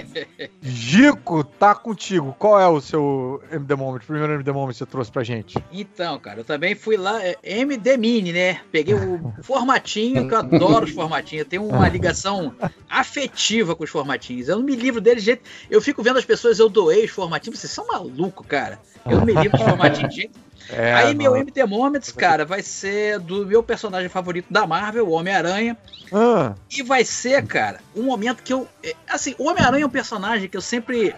Gico, 0.64 1.44
tá 1.44 1.76
contigo. 1.76 2.36
Qual 2.40 2.60
é 2.60 2.68
o 2.68 2.82
seu 2.82 3.40
MD 3.52 3.76
Moment? 3.76 3.98
O 3.98 4.06
primeiro 4.08 4.34
MD 4.34 4.52
Moment 4.52 4.72
que 4.72 4.80
você 4.80 4.86
trouxe 4.88 5.12
pra 5.12 5.24
gente? 5.24 5.64
Então, 5.72 6.18
cara, 6.18 6.40
eu 6.40 6.44
também 6.44 6.74
fui 6.74 6.98
lá. 6.98 7.24
É, 7.24 7.38
MD 7.44 7.98
Mini, 7.98 8.34
né? 8.34 8.62
Peguei 8.72 8.96
o 8.96 9.32
formatinho, 9.44 10.28
que 10.28 10.34
eu 10.34 10.40
adoro 10.40 10.86
os 10.86 10.92
formatinhos. 10.92 11.44
Eu 11.44 11.50
tenho 11.50 11.68
uma 11.68 11.88
ligação 11.88 12.56
afetiva 12.90 13.76
com 13.76 13.84
os 13.84 13.92
formatinhos. 13.92 14.50
Eu 14.50 14.58
não 14.58 14.64
me 14.64 14.76
livro 14.76 15.00
deles 15.00 15.22
de 15.22 15.28
jeito. 15.28 15.44
Eu 15.70 15.80
fico 15.84 16.02
vendo 16.02 16.18
as 16.18 16.26
pessoas, 16.26 16.58
eu 16.58 16.68
doei 16.68 17.06
os 17.06 17.12
formatinhos. 17.12 17.60
Vocês 17.60 17.72
são 17.72 17.86
malucos, 17.86 18.48
cara. 18.48 18.80
Eu 19.06 19.20
não 19.20 19.26
me 19.26 19.34
livro 19.34 19.56
dos 19.56 19.68
formatinhos 19.68 20.10
de 20.10 20.22
jeito 20.22 20.45
é, 20.70 20.94
Aí 20.94 21.14
não. 21.14 21.24
meu 21.24 21.38
MD 21.38 21.64
Moments, 21.66 22.12
cara, 22.12 22.46
vai 22.46 22.62
ser 22.62 23.20
do 23.20 23.46
meu 23.46 23.62
personagem 23.62 24.10
favorito 24.10 24.48
da 24.50 24.66
Marvel, 24.66 25.08
o 25.08 25.12
Homem-Aranha. 25.12 25.78
Ah. 26.12 26.54
E 26.72 26.82
vai 26.82 27.04
ser, 27.04 27.46
cara, 27.46 27.80
um 27.96 28.04
momento 28.04 28.44
que 28.44 28.54
eu. 28.54 28.68
É, 28.84 28.96
assim, 29.08 29.36
o 29.38 29.50
Homem-Aranha 29.50 29.84
é 29.84 29.88
um 29.88 29.92
personagem 29.92 30.50
que 30.50 30.58
eu 30.58 30.62
sempre. 30.62 31.14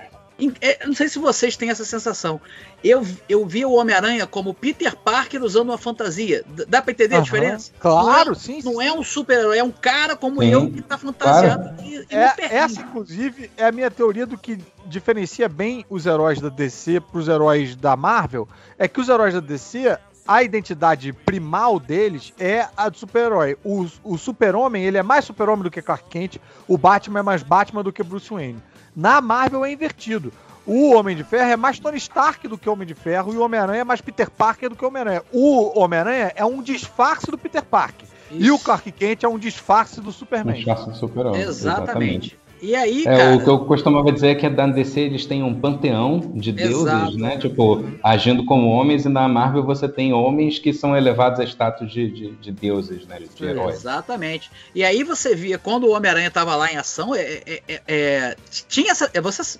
É, 0.61 0.85
não 0.85 0.93
sei 0.93 1.09
se 1.09 1.17
vocês 1.17 1.57
têm 1.57 1.71
essa 1.71 1.83
sensação. 1.83 2.39
Eu, 2.83 3.05
eu 3.27 3.45
vi 3.45 3.65
o 3.65 3.71
Homem-Aranha 3.71 4.27
como 4.27 4.53
Peter 4.53 4.95
Parker 4.95 5.41
usando 5.41 5.69
uma 5.69 5.77
fantasia. 5.77 6.45
Dá 6.67 6.81
pra 6.81 6.91
entender 6.91 7.15
uhum. 7.15 7.21
a 7.21 7.23
diferença? 7.23 7.71
Claro, 7.79 8.25
não 8.25 8.31
é, 8.33 8.35
sim. 8.35 8.61
Não 8.63 8.81
é 8.81 8.93
um 8.93 9.03
super-herói, 9.03 9.57
é 9.57 9.63
um 9.63 9.71
cara 9.71 10.15
como 10.15 10.41
sim. 10.41 10.49
eu 10.49 10.69
que 10.69 10.81
tá 10.81 10.97
fantasiado. 10.97 11.63
Claro. 11.63 11.83
E, 11.83 11.95
e 11.95 12.15
é, 12.15 12.55
essa, 12.55 12.81
inclusive, 12.81 13.49
é 13.57 13.65
a 13.65 13.71
minha 13.71 13.89
teoria 13.89 14.27
do 14.27 14.37
que 14.37 14.59
diferencia 14.85 15.49
bem 15.49 15.83
os 15.89 16.05
heróis 16.05 16.39
da 16.39 16.49
DC 16.49 16.99
pros 16.99 17.27
heróis 17.27 17.75
da 17.75 17.95
Marvel. 17.95 18.47
É 18.77 18.87
que 18.87 19.01
os 19.01 19.09
heróis 19.09 19.33
da 19.33 19.39
DC, 19.39 19.97
a 20.27 20.43
identidade 20.43 21.11
primal 21.13 21.79
deles 21.79 22.31
é 22.39 22.67
a 22.77 22.89
do 22.89 22.97
super-herói. 22.97 23.57
O, 23.63 23.87
o 24.03 24.17
super-homem, 24.19 24.83
ele 24.83 24.99
é 24.99 25.03
mais 25.03 25.25
super-homem 25.25 25.63
do 25.63 25.71
que 25.71 25.81
Clark 25.81 26.07
Kent, 26.09 26.37
o 26.67 26.77
Batman 26.77 27.21
é 27.21 27.23
mais 27.23 27.41
Batman 27.41 27.83
do 27.83 27.91
que 27.91 28.03
Bruce 28.03 28.29
Wayne. 28.29 28.61
Na 28.97 29.21
Marvel 29.21 29.63
é 29.63 29.71
invertido. 29.71 30.33
O 30.65 30.95
Homem 30.95 31.15
de 31.15 31.23
Ferro 31.23 31.51
é 31.51 31.55
mais 31.55 31.77
Tony 31.77 31.97
Stark 31.97 32.47
do 32.47 32.57
que 32.57 32.67
o 32.67 32.73
Homem 32.73 32.87
de 32.87 32.95
Ferro 32.95 33.31
e 33.31 33.37
o 33.37 33.43
Homem-Aranha 33.43 33.81
é 33.81 33.83
mais 33.83 34.01
Peter 34.01 34.27
Parker 34.27 34.69
do 34.69 34.75
que 34.75 34.83
o 34.83 34.87
Homem-Aranha. 34.87 35.21
O 35.31 35.79
Homem-Aranha 35.79 36.33
é 36.35 36.43
um 36.43 36.63
disfarce 36.63 37.29
do 37.29 37.37
Peter 37.37 37.63
Parker. 37.63 38.07
Isso. 38.31 38.43
E 38.43 38.49
o 38.49 38.57
Clark 38.57 38.91
Kent 38.91 39.23
é 39.23 39.27
um 39.27 39.37
disfarce 39.37 40.01
do 40.01 40.11
Superman. 40.11 40.55
Um 40.55 40.57
disfarce 40.57 40.89
do 40.89 40.95
Super-Homem. 40.95 41.41
Exatamente. 41.41 42.33
Exatamente. 42.33 42.39
E 42.61 42.75
aí, 42.75 43.01
é, 43.01 43.17
cara... 43.17 43.35
O 43.35 43.43
que 43.43 43.49
eu 43.49 43.59
costumava 43.59 44.11
dizer 44.11 44.29
é 44.29 44.35
que 44.35 44.49
na 44.49 44.67
DC 44.67 44.99
eles 44.99 45.25
têm 45.25 45.43
um 45.43 45.53
panteão 45.53 46.19
de 46.33 46.51
deuses, 46.51 46.81
Exato. 46.81 47.17
né? 47.17 47.37
Tipo, 47.37 47.83
agindo 48.03 48.45
como 48.45 48.67
homens, 48.69 49.05
e 49.05 49.09
na 49.09 49.27
Marvel 49.27 49.63
você 49.63 49.87
tem 49.87 50.13
homens 50.13 50.59
que 50.59 50.73
são 50.73 50.95
elevados 50.95 51.39
a 51.39 51.43
status 51.43 51.91
de, 51.91 52.09
de, 52.09 52.31
de 52.31 52.51
deuses, 52.51 53.05
né? 53.05 53.19
De 53.35 53.45
heróis. 53.45 53.75
Exatamente. 53.75 54.49
E 54.73 54.83
aí 54.83 55.03
você 55.03 55.35
via, 55.35 55.57
quando 55.57 55.85
o 55.85 55.91
Homem-Aranha 55.91 56.31
tava 56.31 56.55
lá 56.55 56.71
em 56.71 56.77
ação, 56.77 57.13
é, 57.13 57.21
é, 57.21 57.63
é, 57.67 57.81
é 57.87 58.35
tinha 58.67 58.91
essa. 58.91 59.09
É, 59.13 59.21
você, 59.21 59.59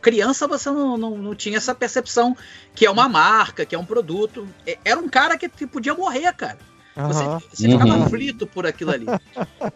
criança, 0.00 0.48
você 0.48 0.70
não, 0.70 0.96
não, 0.96 1.16
não 1.16 1.34
tinha 1.34 1.56
essa 1.56 1.74
percepção 1.74 2.36
que 2.74 2.86
é 2.86 2.90
uma 2.90 3.08
marca, 3.08 3.64
que 3.64 3.74
é 3.74 3.78
um 3.78 3.84
produto. 3.84 4.46
Era 4.84 4.98
um 4.98 5.08
cara 5.08 5.36
que 5.36 5.48
podia 5.66 5.94
morrer, 5.94 6.32
cara. 6.32 6.58
Uhum. 6.96 7.08
Você, 7.08 7.46
você 7.50 7.68
ficava 7.68 7.96
uhum. 7.96 8.04
aflito 8.04 8.46
por 8.46 8.66
aquilo 8.66 8.90
ali. 8.90 9.06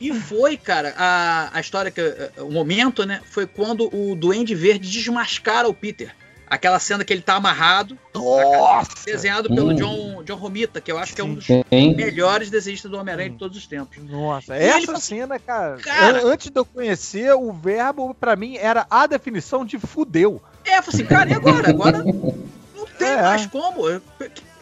E 0.01 0.13
foi, 0.13 0.57
cara, 0.57 0.95
a, 0.97 1.51
a 1.53 1.61
história 1.61 1.91
que. 1.91 2.01
O 2.39 2.53
momento, 2.53 3.05
né? 3.05 3.21
Foi 3.25 3.47
quando 3.47 3.89
o 3.93 4.15
Duende 4.15 4.55
Verde 4.55 4.89
desmascara 4.89 5.69
o 5.69 5.75
Peter. 5.75 6.15
Aquela 6.47 6.79
cena 6.79 7.05
que 7.05 7.13
ele 7.13 7.21
tá 7.21 7.35
amarrado. 7.35 7.99
Nossa! 8.15 8.91
Desenhado 9.05 9.49
pelo 9.49 9.73
hum. 9.73 9.75
John, 9.75 10.23
John 10.25 10.37
Romita, 10.37 10.81
que 10.81 10.91
eu 10.91 10.99
acho 10.99 11.15
que 11.15 11.21
é 11.21 11.25
um 11.25 11.35
dos 11.35 11.45
Sim. 11.45 11.63
melhores 11.95 12.49
desenhistas 12.49 12.91
do 12.91 12.97
Homem-Aranha 12.97 13.31
de 13.31 13.37
todos 13.37 13.57
os 13.57 13.67
tempos. 13.67 13.99
Nossa, 14.03 14.57
e 14.57 14.65
essa 14.65 14.97
cena, 14.99 15.39
cara, 15.39 15.77
cara, 15.77 16.27
Antes 16.27 16.51
de 16.51 16.59
eu 16.59 16.65
conhecer, 16.65 17.35
o 17.35 17.53
verbo, 17.53 18.15
para 18.15 18.35
mim, 18.35 18.57
era 18.57 18.87
a 18.89 19.07
definição 19.07 19.65
de 19.65 19.79
fudeu. 19.79 20.41
É, 20.65 20.79
eu 20.79 20.83
falei 20.83 21.01
assim, 21.01 21.07
cara, 21.07 21.31
e 21.31 21.35
agora? 21.35 21.69
Agora 21.69 21.99
não 22.05 22.87
tem 22.99 23.09
é. 23.09 23.23
mais 23.23 23.47
como. 23.47 23.83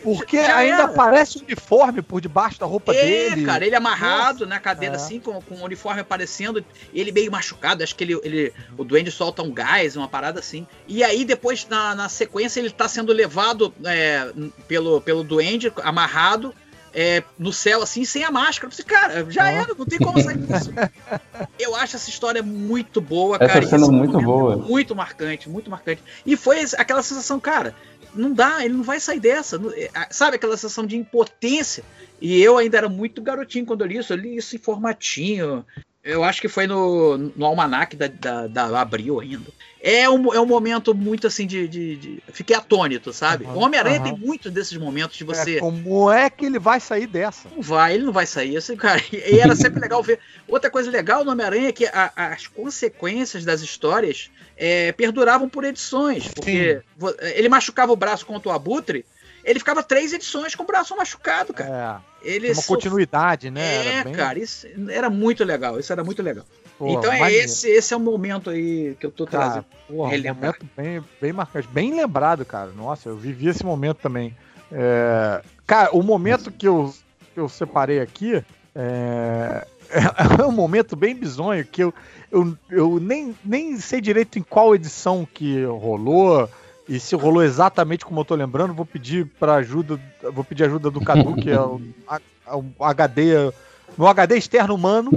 Porque 0.06 0.36
Já 0.36 0.58
ainda 0.58 0.82
era. 0.84 0.88
parece 0.92 1.38
uniforme 1.42 2.00
por 2.00 2.20
debaixo 2.20 2.60
da 2.60 2.66
roupa 2.66 2.94
é, 2.94 3.30
dele. 3.30 3.44
cara, 3.44 3.66
ele 3.66 3.74
amarrado 3.74 4.40
Nossa. 4.40 4.46
na 4.46 4.60
cadeira 4.60 4.94
é. 4.94 4.96
assim, 4.96 5.18
com, 5.18 5.42
com 5.42 5.56
o 5.56 5.64
uniforme 5.64 6.00
aparecendo, 6.00 6.64
ele 6.94 7.10
meio 7.10 7.28
machucado, 7.32 7.82
acho 7.82 7.96
que 7.96 8.04
ele, 8.04 8.20
ele 8.22 8.52
o 8.78 8.84
Duende 8.84 9.10
solta 9.10 9.42
um 9.42 9.50
gás, 9.50 9.96
uma 9.96 10.06
parada 10.06 10.38
assim. 10.38 10.64
E 10.86 11.02
aí 11.02 11.24
depois, 11.24 11.66
na, 11.68 11.92
na 11.96 12.08
sequência, 12.08 12.60
ele 12.60 12.70
tá 12.70 12.86
sendo 12.86 13.12
levado 13.12 13.74
é, 13.84 14.30
pelo, 14.68 15.00
pelo 15.00 15.24
Duende, 15.24 15.72
amarrado, 15.82 16.54
é, 16.98 17.22
no 17.38 17.52
céu, 17.52 17.82
assim, 17.82 18.06
sem 18.06 18.24
a 18.24 18.30
máscara. 18.30 18.72
Eu 18.78 18.84
cara, 18.86 19.30
já 19.30 19.50
era, 19.50 19.74
não 19.74 19.84
tem 19.84 19.98
como 19.98 20.18
sair 20.22 20.38
disso. 20.38 20.72
Eu 21.60 21.76
acho 21.76 21.96
essa 21.96 22.08
história 22.08 22.42
muito 22.42 23.02
boa, 23.02 23.36
essa 23.36 23.46
cara. 23.46 23.58
Essa 23.58 23.70
cena 23.70 23.88
muito 23.88 24.18
boa. 24.18 24.56
Muito 24.56 24.96
marcante, 24.96 25.46
muito 25.46 25.68
marcante. 25.68 26.02
E 26.24 26.36
foi 26.36 26.64
aquela 26.78 27.02
sensação, 27.02 27.38
cara, 27.38 27.74
não 28.16 28.32
dá, 28.32 28.64
ele 28.64 28.74
não 28.74 28.82
vai 28.82 28.98
sair 28.98 29.20
dessa. 29.20 29.60
É, 29.76 29.90
sabe 30.10 30.36
aquela 30.36 30.56
sensação 30.56 30.86
de 30.86 30.96
impotência? 30.96 31.84
E 32.20 32.40
eu 32.40 32.56
ainda 32.56 32.78
era 32.78 32.88
muito 32.88 33.22
garotinho 33.22 33.66
quando 33.66 33.82
eu 33.82 33.86
li 33.86 33.98
isso, 33.98 34.12
eu 34.12 34.16
li 34.16 34.36
isso 34.36 34.56
em 34.56 34.58
formatinho. 34.58 35.64
Eu 36.06 36.22
acho 36.22 36.40
que 36.40 36.48
foi 36.48 36.68
no, 36.68 37.18
no 37.18 37.44
almanac 37.44 37.96
da, 37.96 38.06
da, 38.06 38.46
da 38.46 38.80
Abril 38.80 39.18
ainda. 39.18 39.50
É 39.82 40.08
um, 40.08 40.32
é 40.32 40.40
um 40.40 40.46
momento 40.46 40.94
muito 40.94 41.26
assim 41.26 41.46
de. 41.48 41.66
de, 41.66 41.96
de... 41.96 42.22
Fiquei 42.32 42.54
atônito, 42.54 43.12
sabe? 43.12 43.44
Uhum, 43.44 43.54
o 43.54 43.58
Homem-Aranha 43.58 43.98
uhum. 43.98 44.04
tem 44.04 44.16
muitos 44.16 44.52
desses 44.52 44.76
momentos 44.76 45.16
de 45.16 45.24
é, 45.24 45.26
você. 45.26 45.56
É, 45.56 45.60
como 45.60 46.10
é 46.10 46.30
que 46.30 46.46
ele 46.46 46.60
vai 46.60 46.78
sair 46.78 47.08
dessa? 47.08 47.48
Não 47.52 47.60
vai, 47.60 47.94
ele 47.94 48.04
não 48.04 48.12
vai 48.12 48.24
sair. 48.24 48.56
Assim, 48.56 48.76
cara, 48.76 49.02
e 49.12 49.38
era 49.40 49.56
sempre 49.56 49.80
legal 49.80 50.00
ver. 50.00 50.20
Outra 50.46 50.70
coisa 50.70 50.90
legal 50.90 51.24
no 51.24 51.32
Homem-Aranha 51.32 51.68
é 51.68 51.72
que 51.72 51.86
a, 51.86 52.12
as 52.14 52.46
consequências 52.46 53.44
das 53.44 53.60
histórias 53.60 54.30
é, 54.56 54.92
perduravam 54.92 55.48
por 55.48 55.64
edições. 55.64 56.28
Porque 56.28 56.80
Sim. 56.98 57.14
ele 57.34 57.48
machucava 57.48 57.92
o 57.92 57.96
braço 57.96 58.24
contra 58.24 58.48
o 58.48 58.52
Abutre 58.52 59.04
ele 59.46 59.60
ficava 59.60 59.80
três 59.80 60.12
edições 60.12 60.56
com 60.56 60.64
o 60.64 60.66
braço 60.66 60.96
machucado, 60.96 61.54
cara. 61.54 62.02
É, 62.20 62.34
ele 62.34 62.52
uma 62.52 62.62
continuidade, 62.64 63.48
né? 63.48 64.00
É, 64.00 64.04
bem... 64.04 64.12
cara, 64.12 64.38
isso 64.40 64.66
era 64.90 65.08
muito 65.08 65.44
legal, 65.44 65.78
isso 65.78 65.92
era 65.92 66.02
muito 66.02 66.20
legal. 66.20 66.44
Pô, 66.76 66.88
então 66.88 67.12
é 67.12 67.32
esse, 67.32 67.68
esse 67.68 67.94
é 67.94 67.96
o 67.96 68.00
momento 68.00 68.50
aí 68.50 68.96
que 68.98 69.06
eu 69.06 69.10
tô 69.10 69.24
trazendo. 69.24 69.64
Porra, 69.86 70.16
um 70.16 70.34
momento 70.34 70.66
bem, 70.76 71.02
bem 71.20 71.32
marcante, 71.32 71.68
bem 71.68 71.94
lembrado, 71.94 72.44
cara. 72.44 72.72
Nossa, 72.72 73.08
eu 73.08 73.16
vivi 73.16 73.48
esse 73.48 73.64
momento 73.64 73.98
também. 73.98 74.36
É... 74.70 75.40
Cara, 75.64 75.90
o 75.92 76.02
momento 76.02 76.50
que 76.50 76.66
eu, 76.66 76.92
que 77.32 77.38
eu 77.38 77.48
separei 77.48 78.00
aqui 78.00 78.44
é... 78.74 79.66
é 80.40 80.44
um 80.44 80.52
momento 80.52 80.96
bem 80.96 81.14
bizonho 81.14 81.64
que 81.64 81.84
eu, 81.84 81.94
eu, 82.32 82.58
eu 82.68 83.00
nem, 83.00 83.34
nem 83.44 83.76
sei 83.78 84.00
direito 84.00 84.38
em 84.38 84.42
qual 84.42 84.74
edição 84.74 85.26
que 85.32 85.64
rolou 85.64 86.50
e 86.88 87.00
se 87.00 87.14
rolou 87.16 87.42
exatamente 87.42 88.04
como 88.04 88.20
eu 88.20 88.24
tô 88.24 88.34
lembrando, 88.34 88.72
vou 88.72 88.86
pedir 88.86 89.26
para 89.38 89.54
ajuda, 89.56 89.98
vou 90.32 90.44
pedir 90.44 90.64
ajuda 90.64 90.90
do 90.90 91.00
Cadu, 91.00 91.34
que 91.34 91.50
é 91.50 91.60
o, 91.60 91.80
a, 92.06 92.56
o 92.56 92.84
HD, 92.84 93.52
meu 93.98 94.06
HD 94.06 94.36
externo 94.36 94.74
humano, 94.74 95.10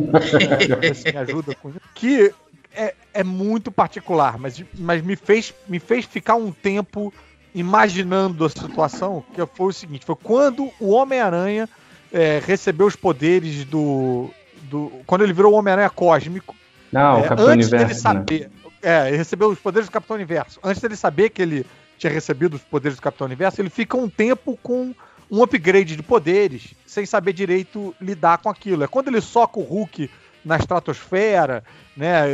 é, 0.82 1.12
me 1.12 1.18
ajuda 1.18 1.56
com 1.56 1.70
isso, 1.70 1.80
que 1.94 2.34
é, 2.74 2.96
é 3.14 3.24
muito 3.24 3.72
particular, 3.72 4.38
mas, 4.38 4.64
mas 4.78 5.02
me, 5.04 5.16
fez, 5.16 5.54
me 5.68 5.80
fez 5.80 6.06
ficar 6.06 6.36
um 6.36 6.52
tempo 6.52 7.14
imaginando 7.54 8.46
a 8.46 8.50
situação, 8.50 9.24
que 9.34 9.46
foi 9.46 9.68
o 9.68 9.74
seguinte, 9.74 10.06
foi 10.06 10.16
quando 10.16 10.72
o 10.80 10.92
Homem-Aranha 10.92 11.68
é, 12.12 12.42
recebeu 12.46 12.88
os 12.88 12.96
poderes 12.96 13.66
do, 13.66 14.30
do... 14.64 14.92
Quando 15.06 15.24
ele 15.24 15.34
virou 15.34 15.54
o 15.54 15.56
Homem-Aranha 15.56 15.90
cósmico. 15.90 16.56
Não, 16.92 17.20
é, 17.20 17.28
antes 17.38 17.68
Universo, 17.68 17.72
dele 17.72 17.94
saber, 17.94 18.42
né? 18.42 18.50
É, 18.82 19.08
ele 19.08 19.18
recebeu 19.18 19.50
os 19.50 19.60
poderes 19.60 19.90
do 19.90 19.92
Capitão 19.92 20.16
Universo. 20.16 20.60
Antes 20.64 20.82
dele 20.82 20.96
saber 20.96 21.30
que 21.30 21.42
ele 21.42 21.66
tinha 21.98 22.12
recebido 22.12 22.56
os 22.56 22.62
poderes 22.62 22.98
do 22.98 23.02
Capitão 23.02 23.26
Universo, 23.26 23.62
ele 23.62 23.70
fica 23.70 23.98
um 23.98 24.10
tempo 24.10 24.58
com 24.64 24.96
um 25.30 25.44
upgrade 25.44 25.96
de 25.96 26.04
poderes, 26.04 26.74
sem 26.86 27.06
saber 27.06 27.34
direito 27.34 27.94
lidar 28.02 28.40
com 28.40 28.50
aquilo. 28.50 28.84
É 28.84 28.88
quando 28.88 29.10
ele 29.10 29.22
soca 29.22 29.60
o 29.60 29.64
Hulk 29.64 30.10
na 30.44 30.58
estratosfera, 30.58 31.64
né? 31.96 32.26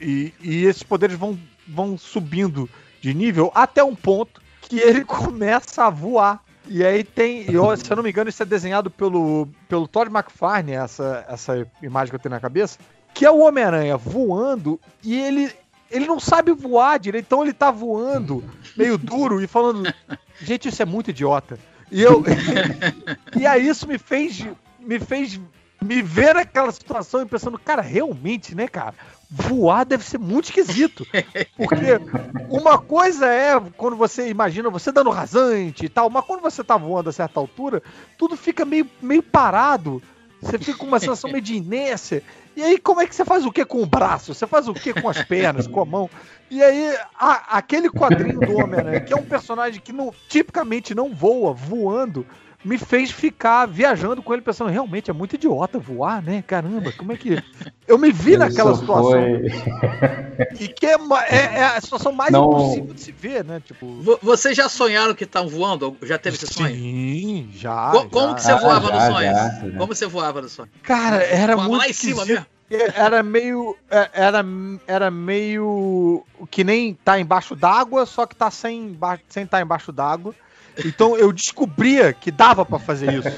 E, 0.00 0.32
e 0.40 0.64
esses 0.64 0.82
poderes 0.82 1.16
vão, 1.16 1.38
vão 1.66 1.98
subindo 1.98 2.68
de 3.00 3.12
nível 3.12 3.50
até 3.54 3.82
um 3.82 3.94
ponto 3.94 4.40
que 4.60 4.78
ele 4.78 5.02
começa 5.04 5.84
a 5.84 5.90
voar. 5.90 6.42
E 6.66 6.84
aí 6.84 7.04
tem, 7.04 7.50
eu, 7.50 7.76
se 7.76 7.90
eu 7.90 7.96
não 7.96 8.02
me 8.02 8.10
engano, 8.10 8.30
isso 8.30 8.42
é 8.42 8.46
desenhado 8.46 8.90
pelo, 8.90 9.48
pelo 9.68 9.86
Todd 9.86 10.10
McFarlane, 10.10 10.72
essa, 10.72 11.24
essa 11.28 11.66
imagem 11.82 12.08
que 12.08 12.14
eu 12.14 12.20
tenho 12.20 12.34
na 12.34 12.40
cabeça, 12.40 12.78
que 13.12 13.26
é 13.26 13.30
o 13.30 13.40
Homem-Aranha 13.40 13.98
voando 13.98 14.80
e 15.02 15.14
ele 15.14 15.52
ele 15.94 16.06
não 16.06 16.18
sabe 16.18 16.52
voar 16.52 16.98
direito, 16.98 17.26
então 17.26 17.42
ele 17.42 17.52
tá 17.52 17.70
voando 17.70 18.42
meio 18.76 18.98
duro 18.98 19.40
e 19.40 19.46
falando, 19.46 19.82
gente, 20.42 20.68
isso 20.68 20.82
é 20.82 20.84
muito 20.84 21.10
idiota. 21.10 21.58
E 21.90 22.02
eu 22.02 22.24
e 23.38 23.46
aí 23.46 23.68
isso 23.68 23.86
me 23.86 23.96
fez 23.96 24.44
me 24.80 24.98
fez 24.98 25.40
me 25.80 26.02
ver 26.02 26.34
naquela 26.34 26.72
situação 26.72 27.22
e 27.22 27.26
pensando, 27.26 27.58
cara, 27.58 27.82
realmente, 27.82 28.54
né, 28.54 28.66
cara? 28.66 28.94
Voar 29.30 29.84
deve 29.84 30.04
ser 30.04 30.18
muito 30.18 30.46
esquisito. 30.46 31.06
Porque 31.56 32.00
uma 32.48 32.78
coisa 32.78 33.26
é 33.26 33.60
quando 33.76 33.96
você 33.96 34.28
imagina 34.28 34.70
você 34.70 34.90
dando 34.90 35.10
rasante 35.10 35.84
e 35.84 35.88
tal, 35.88 36.08
mas 36.08 36.24
quando 36.24 36.40
você 36.40 36.64
tá 36.64 36.76
voando 36.76 37.10
a 37.10 37.12
certa 37.12 37.38
altura, 37.38 37.82
tudo 38.16 38.36
fica 38.36 38.64
meio, 38.64 38.88
meio 39.02 39.22
parado. 39.22 40.02
Você 40.44 40.58
fica 40.58 40.78
com 40.78 40.86
uma 40.86 41.00
sensação 41.00 41.30
meio 41.30 41.42
de 41.42 41.54
inércia. 41.54 42.22
E 42.54 42.62
aí, 42.62 42.78
como 42.78 43.00
é 43.00 43.06
que 43.06 43.14
você 43.14 43.24
faz 43.24 43.44
o 43.44 43.50
que 43.50 43.64
com 43.64 43.82
o 43.82 43.86
braço? 43.86 44.34
Você 44.34 44.46
faz 44.46 44.68
o 44.68 44.74
que 44.74 44.92
com 44.94 45.08
as 45.08 45.22
pernas, 45.24 45.66
com 45.66 45.80
a 45.80 45.84
mão? 45.84 46.08
E 46.50 46.62
aí, 46.62 46.96
a, 47.18 47.58
aquele 47.58 47.88
quadrinho 47.88 48.38
do 48.38 48.58
Homem-Aranha, 48.58 49.00
que 49.00 49.12
é 49.12 49.16
um 49.16 49.24
personagem 49.24 49.80
que 49.80 49.92
não, 49.92 50.12
tipicamente 50.28 50.94
não 50.94 51.12
voa, 51.12 51.52
voando, 51.52 52.24
me 52.64 52.78
fez 52.78 53.10
ficar 53.10 53.66
viajando 53.66 54.22
com 54.22 54.32
ele, 54.32 54.42
pensando, 54.42 54.70
realmente 54.70 55.10
é 55.10 55.14
muito 55.14 55.34
idiota 55.34 55.78
voar, 55.78 56.22
né? 56.22 56.42
Caramba, 56.46 56.90
como 56.92 57.12
é 57.12 57.16
que. 57.16 57.42
Eu 57.86 57.98
me 57.98 58.10
vi 58.10 58.30
Isso 58.30 58.38
naquela 58.38 58.74
situação. 58.74 59.10
Foi... 59.10 59.44
E 60.58 60.66
que 60.66 60.86
é, 60.86 60.96
é, 61.28 61.36
é, 61.36 61.64
a 61.64 61.80
situação 61.80 62.10
mais 62.10 62.32
Não... 62.32 62.50
impossível 62.50 62.94
de 62.94 63.00
se 63.00 63.12
ver, 63.12 63.44
né? 63.44 63.62
Tipo... 63.64 64.18
Vocês 64.20 64.56
já 64.56 64.68
sonharam 64.68 65.14
que 65.14 65.22
estão 65.22 65.48
voando? 65.48 65.96
Já 66.02 66.18
teve 66.18 66.36
esse 66.36 66.52
sonho? 66.52 66.74
Sim, 66.74 67.50
já. 67.52 67.92
Co 67.92 68.08
como 68.08 68.28
já. 68.28 68.34
que 68.34 68.42
você 68.42 68.54
voava 68.56 68.88
ah, 68.88 69.08
no 69.08 69.14
sonho? 69.14 69.32
Já, 69.32 69.78
como 69.78 69.94
você 69.94 70.06
voava 70.06 70.42
no 70.42 70.48
sonho? 70.48 70.70
Cara, 70.82 71.22
era 71.22 71.54
voava 71.54 71.68
muito. 71.68 71.82
lá 71.82 71.88
em 71.88 71.92
cima 71.92 72.24
mesmo? 72.24 72.46
Era 72.70 73.22
meio. 73.22 73.76
É, 73.90 74.10
era, 74.12 74.44
era 74.86 75.10
meio. 75.10 76.24
que 76.50 76.64
nem 76.64 76.94
tá 76.94 77.20
embaixo 77.20 77.54
d'água, 77.54 78.06
só 78.06 78.26
que 78.26 78.34
tá 78.34 78.50
sem, 78.50 78.98
sem 79.28 79.44
estar 79.44 79.58
tá 79.58 79.62
embaixo 79.62 79.92
d'água. 79.92 80.34
Então 80.84 81.16
eu 81.16 81.32
descobria 81.32 82.12
que 82.12 82.30
dava 82.30 82.64
para 82.64 82.78
fazer 82.78 83.12
isso. 83.12 83.30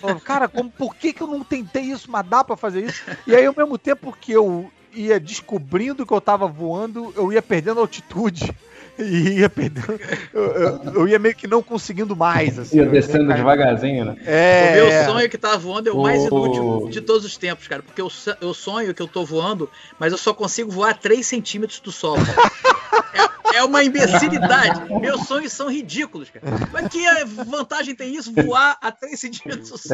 Falava, 0.00 0.20
cara, 0.20 0.48
como, 0.48 0.70
por 0.70 0.94
que, 0.94 1.12
que 1.12 1.22
eu 1.22 1.26
não 1.26 1.42
tentei 1.42 1.82
isso, 1.82 2.10
mas 2.10 2.26
dá 2.26 2.44
para 2.44 2.56
fazer 2.56 2.84
isso? 2.84 3.02
E 3.26 3.34
aí, 3.34 3.44
ao 3.44 3.54
mesmo 3.56 3.76
tempo 3.76 4.16
que 4.18 4.32
eu 4.32 4.70
ia 4.94 5.20
descobrindo 5.20 6.06
que 6.06 6.12
eu 6.12 6.20
tava 6.20 6.46
voando, 6.46 7.12
eu 7.16 7.32
ia 7.32 7.42
perdendo 7.42 7.80
altitude. 7.80 8.54
E 9.00 9.38
ia 9.38 9.48
perdendo. 9.48 9.96
Eu, 10.34 10.42
eu, 10.42 10.80
eu, 10.94 11.08
ia 11.08 11.20
meio 11.20 11.32
que 11.32 11.46
não 11.46 11.62
conseguindo 11.62 12.16
mais. 12.16 12.58
Assim, 12.58 12.78
ia 12.78 12.86
descendo 12.86 13.32
devagarzinho, 13.32 14.06
né? 14.06 14.16
É, 14.26 14.70
o 14.72 14.74
meu 14.74 14.88
é. 14.88 15.04
sonho 15.04 15.30
que 15.30 15.38
tá 15.38 15.56
voando 15.56 15.88
é 15.88 15.92
o 15.92 16.02
mais 16.02 16.24
inútil 16.24 16.88
de 16.90 17.00
todos 17.00 17.24
os 17.24 17.36
tempos, 17.36 17.68
cara. 17.68 17.80
Porque 17.80 18.02
eu, 18.02 18.10
eu 18.40 18.52
sonho 18.52 18.92
que 18.92 19.00
eu 19.00 19.06
tô 19.06 19.24
voando, 19.24 19.70
mas 20.00 20.10
eu 20.10 20.18
só 20.18 20.34
consigo 20.34 20.72
voar 20.72 20.98
3 20.98 21.24
centímetros 21.24 21.78
do 21.78 21.92
solo. 21.92 22.22
É, 23.58 23.60
é 23.60 23.64
uma 23.64 23.82
imbecilidade. 23.84 24.92
Meus 25.00 25.26
sonhos 25.26 25.52
são 25.52 25.70
ridículos, 25.70 26.30
cara. 26.30 26.44
Mas 26.72 26.88
que 26.88 27.02
vantagem 27.44 27.94
tem 27.94 28.14
isso? 28.14 28.32
Voar 28.32 28.76
a 28.80 28.90
3 28.92 29.18
centímetros. 29.20 29.90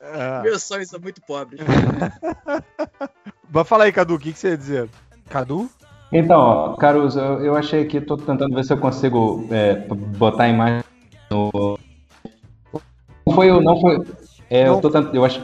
É. 0.00 0.42
Meus 0.42 0.62
sonhos 0.62 0.88
são 0.88 1.00
muito 1.00 1.20
pobres. 1.22 1.60
Mas 3.52 3.68
fala 3.68 3.84
aí, 3.84 3.92
Cadu, 3.92 4.14
o 4.14 4.18
que, 4.18 4.32
que 4.32 4.38
você 4.38 4.48
ia 4.50 4.56
dizer? 4.58 4.88
Cadu? 5.28 5.68
Então, 6.12 6.38
ó, 6.38 6.76
Caruso, 6.76 7.18
eu, 7.18 7.44
eu 7.44 7.56
achei 7.56 7.82
aqui, 7.82 8.00
tô 8.00 8.16
tentando 8.16 8.54
ver 8.54 8.64
se 8.64 8.72
eu 8.72 8.78
consigo 8.78 9.46
é, 9.50 9.74
botar 9.88 10.44
a 10.44 10.48
imagem 10.48 10.84
no. 11.30 11.78
Não 13.26 13.34
foi 13.34 13.50
o. 13.50 13.60
Não 13.60 13.80
foi. 13.80 13.98
É, 14.48 14.66
Não. 14.66 14.74
eu 14.76 14.80
tô 14.80 14.90
tentando. 14.90 15.14
Eu 15.14 15.24
acho. 15.24 15.42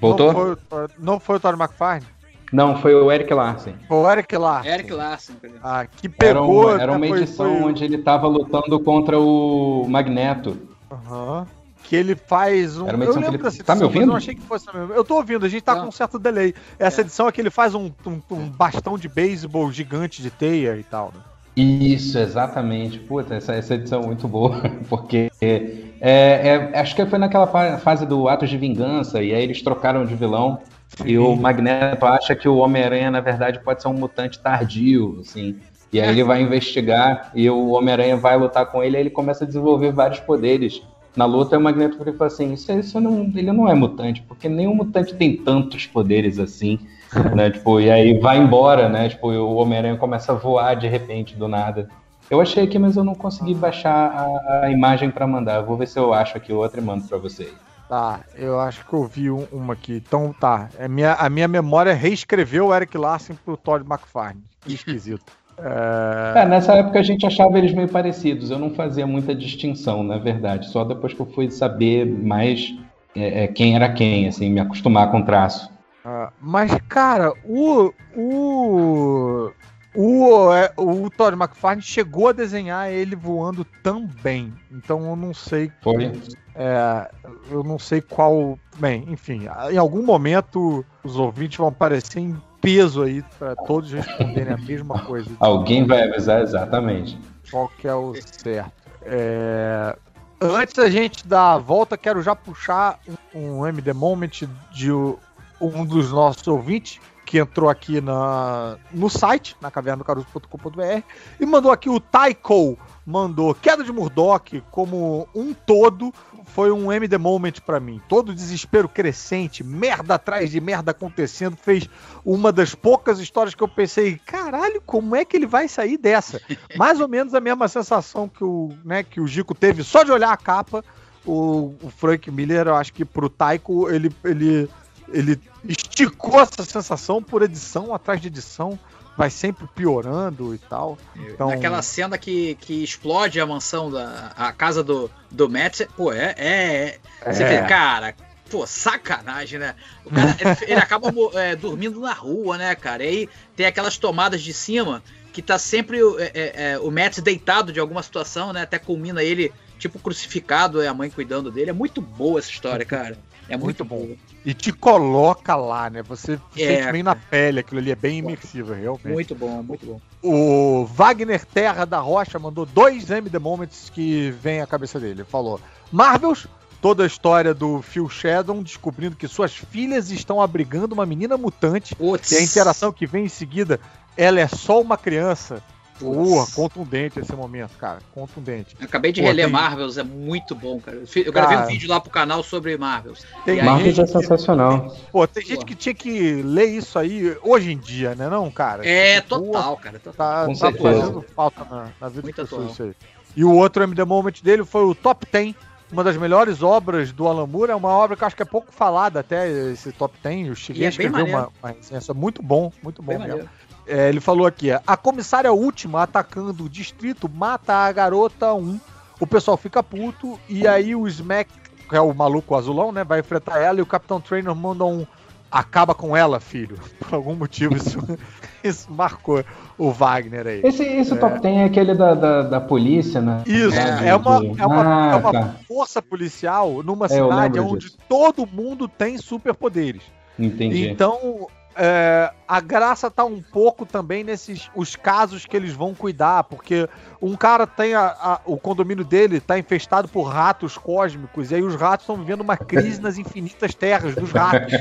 Voltou? 0.00 0.32
Não 0.32 0.34
foi, 0.34 0.50
o- 0.84 0.88
não 0.98 1.20
foi 1.20 1.36
o 1.36 1.40
Todd 1.40 1.58
McFarlane? 1.60 2.06
Não, 2.52 2.76
foi 2.80 2.94
o 2.94 3.10
Eric 3.12 3.32
Larsen. 3.32 3.74
Foi 3.86 3.96
o 3.98 4.10
Eric 4.10 4.36
lá. 4.36 4.66
Eric 4.66 4.92
Larson. 4.92 5.34
cara. 5.40 5.54
Ah, 5.62 5.86
que 5.86 6.06
Era 6.06 6.34
pegou. 6.40 6.62
uma, 6.70 6.82
era 6.82 6.92
uma 6.92 7.06
foi- 7.06 7.18
edição 7.22 7.46
foi- 7.58 7.62
onde 7.70 7.84
ele 7.84 7.98
tava 7.98 8.26
lutando 8.26 8.80
contra 8.80 9.18
o 9.18 9.86
Magneto. 9.88 10.56
Aham. 10.90 11.46
Que 11.84 11.96
ele 11.96 12.14
faz 12.16 12.78
um. 12.78 12.86
Era 12.86 12.96
uma 12.96 13.04
eu 13.04 13.10
edição 13.10 13.22
lembro 13.22 13.38
que 13.38 13.46
ele- 13.46 13.50
dessa 13.50 13.64
Tá 13.64 13.74
me 13.74 13.76
edição, 13.76 13.76
mas 13.76 13.80
eu 13.80 13.86
ouvindo? 13.86 14.08
não 14.10 14.16
achei 14.16 14.34
que 14.34 14.42
fosse 14.42 14.68
a 14.68 14.72
mesma. 14.74 14.94
Eu 14.94 15.04
tô 15.04 15.14
ouvindo, 15.16 15.46
a 15.46 15.48
gente 15.48 15.62
tá 15.62 15.74
Tá. 15.74 15.80
com 15.82 15.88
um 15.88 15.92
certo 15.92 16.18
delay. 16.18 16.54
Essa 16.78 17.00
É. 17.00 17.02
edição 17.02 17.26
é 17.28 17.32
que 17.32 17.40
ele 17.40 17.50
faz 17.50 17.74
um, 17.74 17.90
um- 18.06 18.20
um 18.30 18.48
bastão 18.48 18.98
de 18.98 19.08
beisebol 19.08 19.70
gigante 19.72 20.20
de 20.22 20.30
teia 20.30 20.76
e 20.76 20.82
tal, 20.82 21.12
né? 21.14 21.20
Isso, 21.56 22.18
exatamente. 22.18 22.98
Puta, 22.98 23.34
essa, 23.34 23.52
essa 23.54 23.74
edição 23.74 24.02
é 24.02 24.06
muito 24.06 24.28
boa, 24.28 24.60
porque 24.88 25.30
é, 25.40 26.70
é- 26.72 26.78
acho 26.80 26.94
que 26.94 27.04
foi 27.06 27.18
naquela 27.18 27.46
fa- 27.46 27.78
fase 27.78 28.06
do 28.06 28.28
Atos 28.28 28.48
de 28.50 28.56
Vingança, 28.58 29.22
e 29.22 29.34
aí 29.34 29.42
eles 29.42 29.60
trocaram 29.62 30.04
de 30.04 30.14
vilão, 30.14 30.60
e 31.04 31.18
o 31.18 31.36
Magneto 31.36 32.04
acha 32.06 32.34
que 32.34 32.48
o 32.48 32.56
Homem-Aranha, 32.56 33.10
na 33.10 33.20
verdade, 33.20 33.60
pode 33.60 33.82
ser 33.82 33.88
um 33.88 33.94
mutante 33.94 34.38
tardio, 34.38 35.18
assim. 35.20 35.56
E 35.92 36.00
aí 36.00 36.10
ele 36.10 36.24
vai 36.24 36.42
investigar, 36.42 37.30
e 37.34 37.48
o 37.48 37.70
Homem-Aranha 37.70 38.16
vai 38.16 38.36
lutar 38.36 38.66
com 38.66 38.82
ele, 38.82 38.96
e 38.96 39.00
ele 39.00 39.10
começa 39.10 39.44
a 39.44 39.46
desenvolver 39.46 39.92
vários 39.92 40.20
poderes. 40.20 40.82
Na 41.16 41.24
luta, 41.24 41.56
o 41.56 41.60
Magneto 41.60 41.96
ele 42.00 42.12
fala 42.12 42.28
assim, 42.28 42.52
isso, 42.52 42.70
isso 42.72 43.00
não, 43.00 43.32
ele 43.34 43.50
não 43.52 43.68
é 43.68 43.74
mutante, 43.74 44.22
porque 44.22 44.48
nenhum 44.48 44.74
mutante 44.74 45.14
tem 45.14 45.36
tantos 45.36 45.86
poderes 45.86 46.38
assim, 46.38 46.78
né? 47.34 47.50
Tipo, 47.50 47.80
e 47.80 47.90
aí 47.90 48.18
vai 48.18 48.38
embora, 48.38 48.88
né? 48.88 49.08
Tipo, 49.08 49.30
o 49.30 49.56
Homem-Aranha 49.56 49.96
começa 49.96 50.32
a 50.32 50.34
voar 50.34 50.74
de 50.74 50.86
repente, 50.86 51.36
do 51.36 51.48
nada. 51.48 51.88
Eu 52.30 52.40
achei 52.40 52.64
aqui, 52.64 52.78
mas 52.78 52.96
eu 52.96 53.04
não 53.04 53.14
consegui 53.14 53.54
baixar 53.54 53.90
a, 53.90 54.66
a 54.66 54.70
imagem 54.70 55.10
pra 55.10 55.26
mandar. 55.26 55.56
Eu 55.56 55.64
vou 55.64 55.76
ver 55.76 55.88
se 55.88 55.98
eu 55.98 56.12
acho 56.12 56.36
aqui 56.36 56.52
outra 56.52 56.80
e 56.80 56.84
mando 56.84 57.08
pra 57.08 57.16
vocês. 57.16 57.52
Tá, 57.88 58.20
eu 58.36 58.60
acho 58.60 58.84
que 58.86 58.92
eu 58.92 59.04
vi 59.04 59.30
um- 59.30 59.46
uma 59.50 59.72
aqui. 59.72 60.02
Então 60.06 60.34
tá. 60.38 60.68
A 60.78 60.86
minha, 60.88 61.14
a 61.14 61.30
minha 61.30 61.48
memória 61.48 61.94
reescreveu 61.94 62.66
o 62.66 62.74
Eric 62.74 62.96
Larson 62.98 63.34
pro 63.44 63.56
Todd 63.56 63.84
McFarlane. 63.88 64.42
Que 64.60 64.74
esquisito. 64.74 65.32
É, 65.60 66.42
É, 66.42 66.46
nessa 66.46 66.72
época 66.74 67.00
a 67.00 67.02
gente 67.02 67.26
achava 67.26 67.58
eles 67.58 67.74
meio 67.74 67.88
parecidos. 67.88 68.52
Eu 68.52 68.60
não 68.60 68.70
fazia 68.70 69.04
muita 69.08 69.34
distinção, 69.34 70.04
na 70.04 70.16
verdade. 70.16 70.68
Só 70.70 70.84
depois 70.84 71.12
que 71.12 71.18
eu 71.18 71.26
fui 71.26 71.50
saber 71.50 72.04
mais 72.06 72.72
é, 73.16 73.42
é, 73.42 73.48
quem 73.48 73.74
era 73.74 73.92
quem, 73.92 74.28
assim, 74.28 74.48
me 74.50 74.60
acostumar 74.60 75.10
com 75.10 75.18
o 75.18 75.24
traço. 75.24 75.68
ah, 76.04 76.30
mas, 76.40 76.70
cara, 76.88 77.32
o. 77.44 77.92
O. 78.14 79.50
O, 79.96 80.52
é, 80.52 80.70
o 80.76 81.10
Todd 81.10 81.34
McFarlane 81.36 81.82
chegou 81.82 82.28
a 82.28 82.32
desenhar 82.32 82.88
ele 82.92 83.16
voando 83.16 83.64
também. 83.82 84.52
Então 84.70 85.04
eu 85.08 85.16
não 85.16 85.34
sei. 85.34 85.72
Foi? 85.82 86.12
É, 86.58 87.08
eu 87.50 87.62
não 87.62 87.78
sei 87.78 88.00
qual. 88.00 88.58
Bem, 88.78 89.04
enfim, 89.08 89.46
em 89.70 89.76
algum 89.78 90.04
momento 90.04 90.84
os 91.04 91.16
ouvintes 91.16 91.56
vão 91.56 91.68
aparecer 91.68 92.18
em 92.18 92.36
peso 92.60 93.02
aí 93.02 93.22
para 93.38 93.54
todos 93.54 93.92
responderem 93.92 94.52
a 94.52 94.58
mesma 94.58 94.98
coisa. 95.04 95.30
Alguém 95.38 95.86
vai 95.86 96.02
avisar 96.02 96.42
exatamente. 96.42 97.18
qual 97.50 97.68
que 97.78 97.86
é 97.86 97.94
o 97.94 98.12
certo. 98.42 98.72
É, 99.02 99.96
Antes 100.40 100.74
da 100.74 100.88
gente 100.88 101.26
dar 101.26 101.54
a 101.54 101.58
volta, 101.58 101.98
quero 101.98 102.22
já 102.22 102.34
puxar 102.34 103.00
um, 103.34 103.60
um 103.60 103.66
MD 103.66 103.92
Moment 103.92 104.44
de 104.70 104.92
um 104.92 105.84
dos 105.84 106.12
nossos 106.12 106.46
ouvintes 106.46 107.00
que 107.26 107.38
entrou 107.38 107.68
aqui 107.68 108.00
na, 108.00 108.78
no 108.92 109.10
site, 109.10 109.56
na 109.60 109.70
cavernadocaruso.com.br, 109.70 111.02
e 111.40 111.44
mandou 111.44 111.72
aqui 111.72 111.90
o 111.90 111.98
Taiko, 111.98 112.78
mandou 113.08 113.54
Queda 113.54 113.82
de 113.82 113.90
Murdoch 113.90 114.62
como 114.70 115.26
um 115.34 115.54
todo, 115.54 116.12
foi 116.44 116.70
um 116.70 116.92
MD 116.92 117.16
Moment 117.16 117.54
pra 117.64 117.80
mim. 117.80 118.02
Todo 118.06 118.34
desespero 118.34 118.86
crescente, 118.86 119.64
merda 119.64 120.16
atrás 120.16 120.50
de 120.50 120.60
merda 120.60 120.90
acontecendo, 120.90 121.56
fez 121.56 121.88
uma 122.22 122.52
das 122.52 122.74
poucas 122.74 123.18
histórias 123.18 123.54
que 123.54 123.62
eu 123.62 123.68
pensei, 123.68 124.20
caralho, 124.26 124.82
como 124.84 125.16
é 125.16 125.24
que 125.24 125.38
ele 125.38 125.46
vai 125.46 125.68
sair 125.68 125.96
dessa? 125.96 126.38
Mais 126.76 127.00
ou 127.00 127.08
menos 127.08 127.34
a 127.34 127.40
mesma 127.40 127.66
sensação 127.66 128.28
que 128.28 128.44
o, 128.44 128.74
né, 128.84 129.02
que 129.02 129.22
o 129.22 129.26
Gico 129.26 129.54
teve 129.54 129.82
só 129.82 130.02
de 130.04 130.12
olhar 130.12 130.30
a 130.30 130.36
capa. 130.36 130.84
O, 131.24 131.74
o 131.82 131.90
Frank 131.90 132.30
Miller, 132.30 132.66
eu 132.66 132.74
acho 132.74 132.92
que 132.92 133.06
pro 133.06 133.30
Taiko, 133.30 133.88
ele, 133.90 134.14
ele, 134.22 134.68
ele 135.08 135.40
esticou 135.64 136.40
essa 136.40 136.62
sensação 136.62 137.22
por 137.22 137.42
edição 137.42 137.94
atrás 137.94 138.20
de 138.20 138.28
edição, 138.28 138.78
vai 139.18 139.28
sempre 139.30 139.66
piorando 139.74 140.54
e 140.54 140.58
tal. 140.58 140.96
Então, 141.16 141.48
Naquela 141.48 141.82
cena 141.82 142.16
que, 142.16 142.54
que 142.60 142.84
explode 142.84 143.40
a 143.40 143.44
mansão, 143.46 143.90
da, 143.90 144.32
a 144.36 144.52
casa 144.52 144.82
do, 144.82 145.10
do 145.28 145.50
Matt, 145.50 145.80
pô, 145.96 146.12
é. 146.12 146.34
é, 146.38 146.98
é. 147.24 147.32
Você 147.32 147.42
É. 147.42 147.60
vê, 147.62 147.66
cara, 147.68 148.14
pô, 148.48 148.64
sacanagem, 148.64 149.58
né? 149.58 149.74
O 150.04 150.10
cara, 150.10 150.36
ele, 150.62 150.80
acaba 150.80 151.08
é, 151.34 151.56
dormindo 151.56 152.00
na 152.00 152.12
rua, 152.12 152.56
né, 152.56 152.74
cara? 152.76 153.04
E 153.04 153.08
aí 153.08 153.28
tem 153.56 153.66
aquelas 153.66 153.98
tomadas 153.98 154.40
de 154.40 154.52
cima 154.54 155.02
que 155.32 155.42
tá 155.42 155.58
sempre 155.58 156.00
o- 156.02 156.18
é, 156.18 156.30
é, 156.32 156.52
é, 156.72 156.78
o 156.78 156.88
Matt 156.90 157.18
deitado 157.20 157.72
de 157.72 157.80
alguma 157.80 158.02
situação, 158.04 158.52
né? 158.52 158.62
Até 158.62 158.78
culmina 158.78 159.22
ele, 159.22 159.52
tipo, 159.80 159.98
crucificado, 159.98 160.80
e 160.82 160.86
a 160.86 160.94
mãe 160.94 161.10
cuidando 161.10 161.50
dele. 161.50 161.70
É 161.70 161.72
muito 161.72 162.00
boa 162.00 162.38
essa 162.38 162.50
história, 162.50 162.86
cara. 162.86 163.18
É 163.48 163.56
muito, 163.56 163.84
Muito 163.84 163.84
bom. 163.84 164.16
e 164.44 164.52
te 164.52 164.70
coloca 164.72 165.56
lá, 165.56 165.88
né? 165.88 166.02
Você 166.02 166.38
É, 166.56 166.76
sente 166.82 166.92
bem 166.92 167.02
na 167.02 167.16
pele, 167.16 167.60
aquilo 167.60 167.80
ali 167.80 167.90
é 167.90 167.94
bem 167.96 168.18
imersivo, 168.18 168.74
realmente. 168.74 169.08
Muito 169.08 169.34
bom, 169.34 169.62
muito 169.62 169.86
bom. 169.86 170.00
O 170.22 170.84
Wagner 170.84 171.44
Terra 171.46 171.84
da 171.84 171.98
Rocha 171.98 172.38
mandou 172.38 172.66
dois 172.66 173.10
MD 173.10 173.38
Moments 173.38 173.90
que 173.90 174.30
vem 174.32 174.60
à 174.60 174.66
cabeça 174.66 175.00
dele. 175.00 175.12
Ele 175.22 175.24
falou: 175.24 175.58
Marvels, 175.90 176.46
toda 176.82 177.04
a 177.04 177.06
história 177.06 177.54
do 177.54 177.80
Phil 177.80 178.08
Shadow 178.08 178.62
descobrindo 178.62 179.16
que 179.16 179.26
suas 179.26 179.52
filhas 179.54 180.10
estão 180.10 180.42
abrigando 180.42 180.92
uma 180.92 181.06
menina 181.06 181.36
mutante 181.38 181.96
e 182.32 182.36
a 182.36 182.42
interação 182.42 182.92
que 182.92 183.06
vem 183.06 183.24
em 183.24 183.28
seguida, 183.28 183.80
ela 184.16 184.40
é 184.40 184.46
só 184.48 184.80
uma 184.80 184.98
criança. 184.98 185.62
Porra, 185.98 186.46
contundente 186.54 187.18
esse 187.18 187.32
momento, 187.34 187.76
cara. 187.78 187.98
Contundente. 188.14 188.76
Eu 188.78 188.86
acabei 188.86 189.12
de 189.12 189.20
Pô, 189.20 189.26
reler 189.26 189.46
tem- 189.46 189.52
Marvels, 189.52 189.98
é 189.98 190.02
muito 190.02 190.54
bom, 190.54 190.80
cara. 190.80 191.02
Eu 191.16 191.32
gravei 191.32 191.56
Cara. 191.56 191.66
um 191.66 191.70
vídeo 191.70 191.88
lá 191.88 192.00
pro 192.00 192.10
canal 192.10 192.42
sobre 192.42 192.76
Marvels. 192.76 193.24
Tem 193.44 193.60
aí, 193.60 193.66
Marcos 193.66 193.84
gente 193.94 194.00
é 194.00 194.06
sensacional. 194.06 194.94
Pô, 195.10 195.26
tem 195.26 195.42
Pô. 195.42 195.48
gente 195.48 195.64
que 195.64 195.74
tinha 195.74 195.94
que 195.94 196.42
ler 196.42 196.66
isso 196.66 196.98
aí 196.98 197.36
hoje 197.42 197.72
em 197.72 197.78
dia, 197.78 198.14
né, 198.14 198.28
não, 198.28 198.50
cara? 198.50 198.86
É, 198.86 199.20
Pô, 199.20 199.40
total, 199.40 199.76
cara. 199.76 199.98
Total. 199.98 200.40
Tá, 200.40 200.46
Com 200.46 200.54
tá 200.54 200.72
fazendo 200.72 201.24
falta 201.34 201.64
na, 201.64 201.88
na 202.00 202.08
vida 202.08 202.22
Muito 202.22 202.36
das 202.36 202.48
pessoas 202.48 202.72
isso 202.72 202.82
aí. 202.82 202.92
E 203.36 203.44
o 203.44 203.52
outro 203.54 203.82
MD 203.82 204.04
Moment 204.04 204.40
dele 204.42 204.64
foi 204.64 204.82
o 204.84 204.94
Top 204.94 205.26
10, 205.30 205.54
uma 205.92 206.02
das 206.04 206.16
melhores 206.16 206.62
obras 206.62 207.12
do 207.12 207.26
Alan 207.28 207.46
Moore. 207.46 207.70
É 207.72 207.74
uma 207.74 207.90
obra 207.90 208.16
que 208.16 208.22
eu 208.22 208.26
acho 208.26 208.36
que 208.36 208.42
é 208.42 208.46
pouco 208.46 208.72
falada 208.72 209.20
até, 209.20 209.48
esse 209.70 209.92
Top 209.92 210.14
10. 210.22 210.48
Eu 210.48 210.54
cheguei 210.54 210.82
E 210.82 210.84
é 210.84 210.88
a 210.88 210.90
escrever 210.90 211.24
bem 211.24 211.34
uma, 211.34 211.48
uma 211.62 211.70
resenha, 211.72 211.98
isso 211.98 212.10
é 212.10 212.14
muito 212.14 212.42
bom, 212.42 212.72
muito 212.82 213.00
bom 213.02 213.08
Bem 213.10 213.18
mesmo. 213.18 213.32
maneiro. 213.32 213.50
É, 213.88 214.08
ele 214.08 214.20
falou 214.20 214.46
aqui, 214.46 214.70
a 214.70 214.96
comissária 214.96 215.52
última 215.52 216.02
atacando 216.02 216.64
o 216.64 216.68
distrito 216.68 217.28
mata 217.28 217.72
a 217.74 217.90
garota 217.92 218.52
1. 218.54 218.78
O 219.20 219.26
pessoal 219.26 219.56
fica 219.56 219.82
puto 219.82 220.38
e 220.48 220.66
aí 220.68 220.94
o 220.94 221.08
Smack, 221.08 221.50
que 221.88 221.96
é 221.96 222.00
o 222.00 222.12
maluco 222.14 222.54
azulão, 222.54 222.92
né, 222.92 223.02
vai 223.02 223.20
enfrentar 223.20 223.58
ela 223.60 223.78
e 223.78 223.82
o 223.82 223.86
Capitão 223.86 224.20
Trainer 224.20 224.54
manda 224.54 224.84
um 224.84 225.06
acaba 225.50 225.94
com 225.94 226.14
ela, 226.14 226.38
filho. 226.38 226.78
Por 227.00 227.14
algum 227.14 227.34
motivo 227.34 227.74
isso, 227.74 227.98
isso 228.62 228.92
marcou 228.92 229.42
o 229.78 229.90
Wagner 229.90 230.46
aí. 230.46 230.60
Esse, 230.62 230.84
esse 230.84 231.16
top 231.16 231.40
10 231.40 231.56
é 231.56 231.64
aquele 231.64 231.94
da, 231.94 232.14
da, 232.14 232.42
da 232.42 232.60
polícia, 232.60 233.20
né? 233.22 233.42
Isso, 233.46 233.74
É, 233.78 234.08
é, 234.08 234.14
uma, 234.14 234.36
é 234.58 234.66
uma, 234.66 235.08
Ah, 235.08 235.12
é 235.12 235.16
uma 235.16 235.32
tá. 235.32 235.54
força 235.66 236.02
policial 236.02 236.82
numa 236.82 237.06
É, 237.06 237.08
cidade 237.08 237.58
onde 237.58 237.86
disso. 237.86 237.98
todo 238.08 238.46
mundo 238.46 238.86
tem 238.86 239.16
superpoderes. 239.16 240.02
Entendi. 240.38 240.88
Então, 240.88 241.48
é, 241.78 242.30
a 242.46 242.60
graça 242.60 243.08
tá 243.10 243.24
um 243.24 243.40
pouco 243.40 243.86
também 243.86 244.24
nesses 244.24 244.68
os 244.74 244.96
casos 244.96 245.46
que 245.46 245.56
eles 245.56 245.72
vão 245.72 245.94
cuidar, 245.94 246.44
porque 246.44 246.88
um 247.22 247.36
cara 247.36 247.66
tem 247.66 247.94
a, 247.94 248.06
a- 248.06 248.40
o 248.44 248.56
condomínio 248.58 249.04
dele 249.04 249.40
tá 249.40 249.58
infestado 249.58 250.08
por 250.08 250.24
ratos 250.24 250.76
cósmicos 250.76 251.50
e 251.50 251.54
aí 251.54 251.62
os 251.62 251.74
ratos 251.76 252.04
estão 252.04 252.16
vivendo 252.16 252.40
uma 252.40 252.56
crise 252.56 253.00
nas 253.00 253.16
infinitas 253.18 253.74
terras 253.74 254.14
dos 254.16 254.30
ratos. 254.32 254.72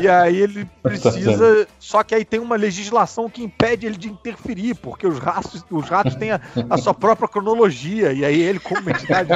e 0.00 0.08
aí 0.08 0.36
ele 0.36 0.64
precisa, 0.82 1.66
só 1.78 2.02
que 2.02 2.14
aí 2.14 2.24
tem 2.24 2.38
uma 2.40 2.56
legislação 2.56 3.28
que 3.28 3.42
impede 3.42 3.86
ele 3.86 3.96
de 3.96 4.08
interferir, 4.08 4.74
porque 4.76 5.06
os 5.06 5.18
ratos, 5.18 5.64
os 5.70 5.88
ratos 5.88 6.14
têm 6.14 6.30
a, 6.32 6.40
a 6.68 6.76
sua 6.76 6.94
própria 6.94 7.28
cronologia 7.28 8.12
e 8.12 8.24
aí 8.24 8.40
ele 8.40 8.60
como 8.60 8.88
entidade, 8.90 9.28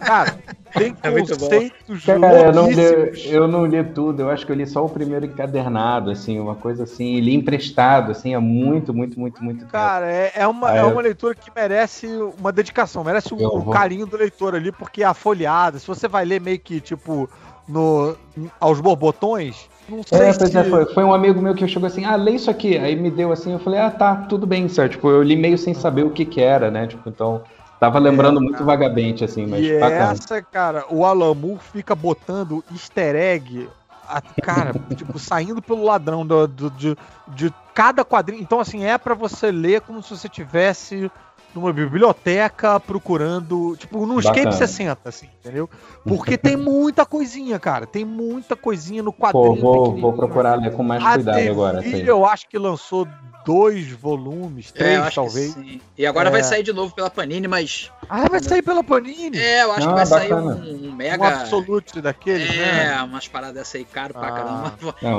cara, 0.00 0.36
tem 0.72 0.94
É 1.02 1.10
muito 1.10 1.36
bom. 1.36 1.48
conceitos 1.48 2.04
Cara, 2.04 2.46
eu 2.46 2.52
não, 2.52 2.66
li, 2.70 3.30
eu 3.30 3.48
não 3.48 3.66
li 3.66 3.84
tudo, 3.84 4.22
eu 4.22 4.30
acho 4.30 4.44
que 4.46 4.52
eu 4.52 4.56
li 4.56 4.66
só 4.66 4.84
o 4.84 4.88
primeiro 4.88 5.26
encadernado, 5.26 6.01
assim, 6.10 6.38
uma 6.38 6.54
coisa 6.54 6.84
assim, 6.84 7.14
e 7.14 7.20
li 7.20 7.34
emprestado, 7.34 8.10
assim, 8.10 8.34
há 8.34 8.40
muito, 8.40 8.92
muito, 8.92 9.18
muito, 9.18 9.42
muito. 9.42 9.66
Cara, 9.66 10.10
é, 10.10 10.32
é 10.34 10.46
uma, 10.46 10.70
Ah, 10.70 10.76
é 10.76 10.80
eu- 10.82 10.92
uma 10.92 11.02
leitura 11.02 11.34
que 11.34 11.50
merece 11.54 12.06
uma 12.38 12.52
dedicação, 12.52 13.04
merece 13.04 13.32
o, 13.32 13.36
o 13.36 13.60
vou- 13.60 13.72
carinho 13.72 14.06
do 14.06 14.16
leitor 14.16 14.54
ali, 14.54 14.72
porque 14.72 15.02
é 15.02 15.06
a 15.06 15.14
folhada. 15.14 15.78
Se 15.78 15.86
você 15.86 16.08
vai 16.08 16.24
ler 16.24 16.40
meio 16.40 16.58
que, 16.58 16.80
tipo, 16.80 17.28
no, 17.68 18.16
aos 18.60 18.80
borbotões. 18.80 19.68
Não 19.88 20.00
é, 20.12 20.16
sei 20.16 20.26
é, 20.28 20.32
se... 20.32 20.58
é, 20.58 20.64
foi, 20.64 20.86
foi, 20.94 21.04
um 21.04 21.12
amigo 21.12 21.40
meu 21.40 21.54
que 21.54 21.66
chegou 21.66 21.86
assim, 21.86 22.04
ah, 22.04 22.16
lê 22.16 22.32
isso 22.32 22.50
aqui. 22.50 22.78
Aí 22.78 22.94
me 22.96 23.10
deu 23.10 23.32
assim, 23.32 23.52
eu 23.52 23.58
falei, 23.58 23.80
ah, 23.80 23.90
tá, 23.90 24.14
tudo 24.28 24.46
bem, 24.46 24.68
certo. 24.68 24.92
Tipo, 24.92 25.10
eu 25.10 25.22
li 25.22 25.36
meio 25.36 25.58
sem 25.58 25.74
saber 25.74 26.04
o 26.04 26.10
que 26.10 26.24
que 26.24 26.40
era, 26.40 26.70
né? 26.70 26.86
Tipo, 26.86 27.08
então, 27.08 27.42
tava 27.80 27.98
lembrando 27.98 28.38
é, 28.38 28.42
muito 28.42 28.64
vagamente, 28.64 29.24
assim, 29.24 29.46
mas 29.46 29.64
e 29.64 29.72
bacana. 29.80 30.12
essa, 30.12 30.42
cara, 30.42 30.84
o 30.88 31.04
Alamu 31.04 31.58
fica 31.58 31.94
botando 31.94 32.64
easter 32.70 33.14
egg, 33.16 33.68
a, 34.12 34.20
cara, 34.42 34.72
tipo, 34.94 35.18
saindo 35.18 35.62
pelo 35.62 35.84
ladrão 35.84 36.26
do, 36.26 36.46
do, 36.46 36.70
de, 36.70 36.96
de 37.28 37.54
cada 37.74 38.04
quadrinho. 38.04 38.42
Então, 38.42 38.60
assim, 38.60 38.84
é 38.84 38.98
para 38.98 39.14
você 39.14 39.50
ler 39.50 39.80
como 39.80 40.02
se 40.02 40.10
você 40.10 40.28
tivesse 40.28 41.10
numa 41.54 41.72
biblioteca 41.72 42.78
procurando, 42.80 43.76
tipo, 43.76 44.06
num 44.06 44.16
Bacana. 44.16 44.38
Escape 44.38 44.56
60, 44.56 45.08
assim, 45.08 45.28
entendeu? 45.40 45.68
Porque 46.04 46.36
tem 46.36 46.56
muita 46.58 47.04
coisinha, 47.04 47.58
cara. 47.58 47.86
Tem 47.86 48.04
muita 48.04 48.56
coisinha 48.56 49.02
no 49.02 49.12
quadrinho. 49.12 49.56
Pô, 49.56 49.84
vou, 49.84 49.96
vou 49.96 50.12
procurar 50.12 50.54
ler 50.56 50.72
com 50.72 50.82
mais 50.82 51.02
cuidado 51.02 51.38
agora. 51.38 51.80
Assim. 51.80 52.02
Eu 52.02 52.26
acho 52.26 52.48
que 52.48 52.58
lançou 52.58 53.06
dois 53.44 53.90
volumes, 53.90 54.72
é, 54.74 54.78
três 54.78 55.06
é, 55.06 55.10
talvez. 55.10 55.56
E 55.96 56.06
agora 56.06 56.28
é. 56.28 56.32
vai 56.32 56.42
sair 56.42 56.62
de 56.62 56.72
novo 56.72 56.94
pela 56.94 57.10
Panini, 57.10 57.48
mas. 57.48 57.90
Ah, 58.08 58.28
vai 58.28 58.42
sair 58.42 58.62
pela 58.62 58.82
Panini? 58.82 59.38
É, 59.38 59.62
eu 59.62 59.72
acho 59.72 59.88
que 59.88 59.94
vai 59.94 60.06
bacana. 60.06 60.54
sair 60.54 60.74
um, 60.74 60.88
um 60.88 60.92
mega. 60.92 61.22
Um 61.22 61.26
absolute 61.26 62.00
daquele, 62.00 62.44
é, 62.44 62.56
né? 62.56 62.94
É, 62.94 63.02
umas 63.02 63.28
paradas 63.28 63.54
dessa 63.54 63.76
aí 63.76 63.84
caro 63.84 64.14
pra 64.14 64.28
ah. 64.28 64.32
caramba. 64.32 64.74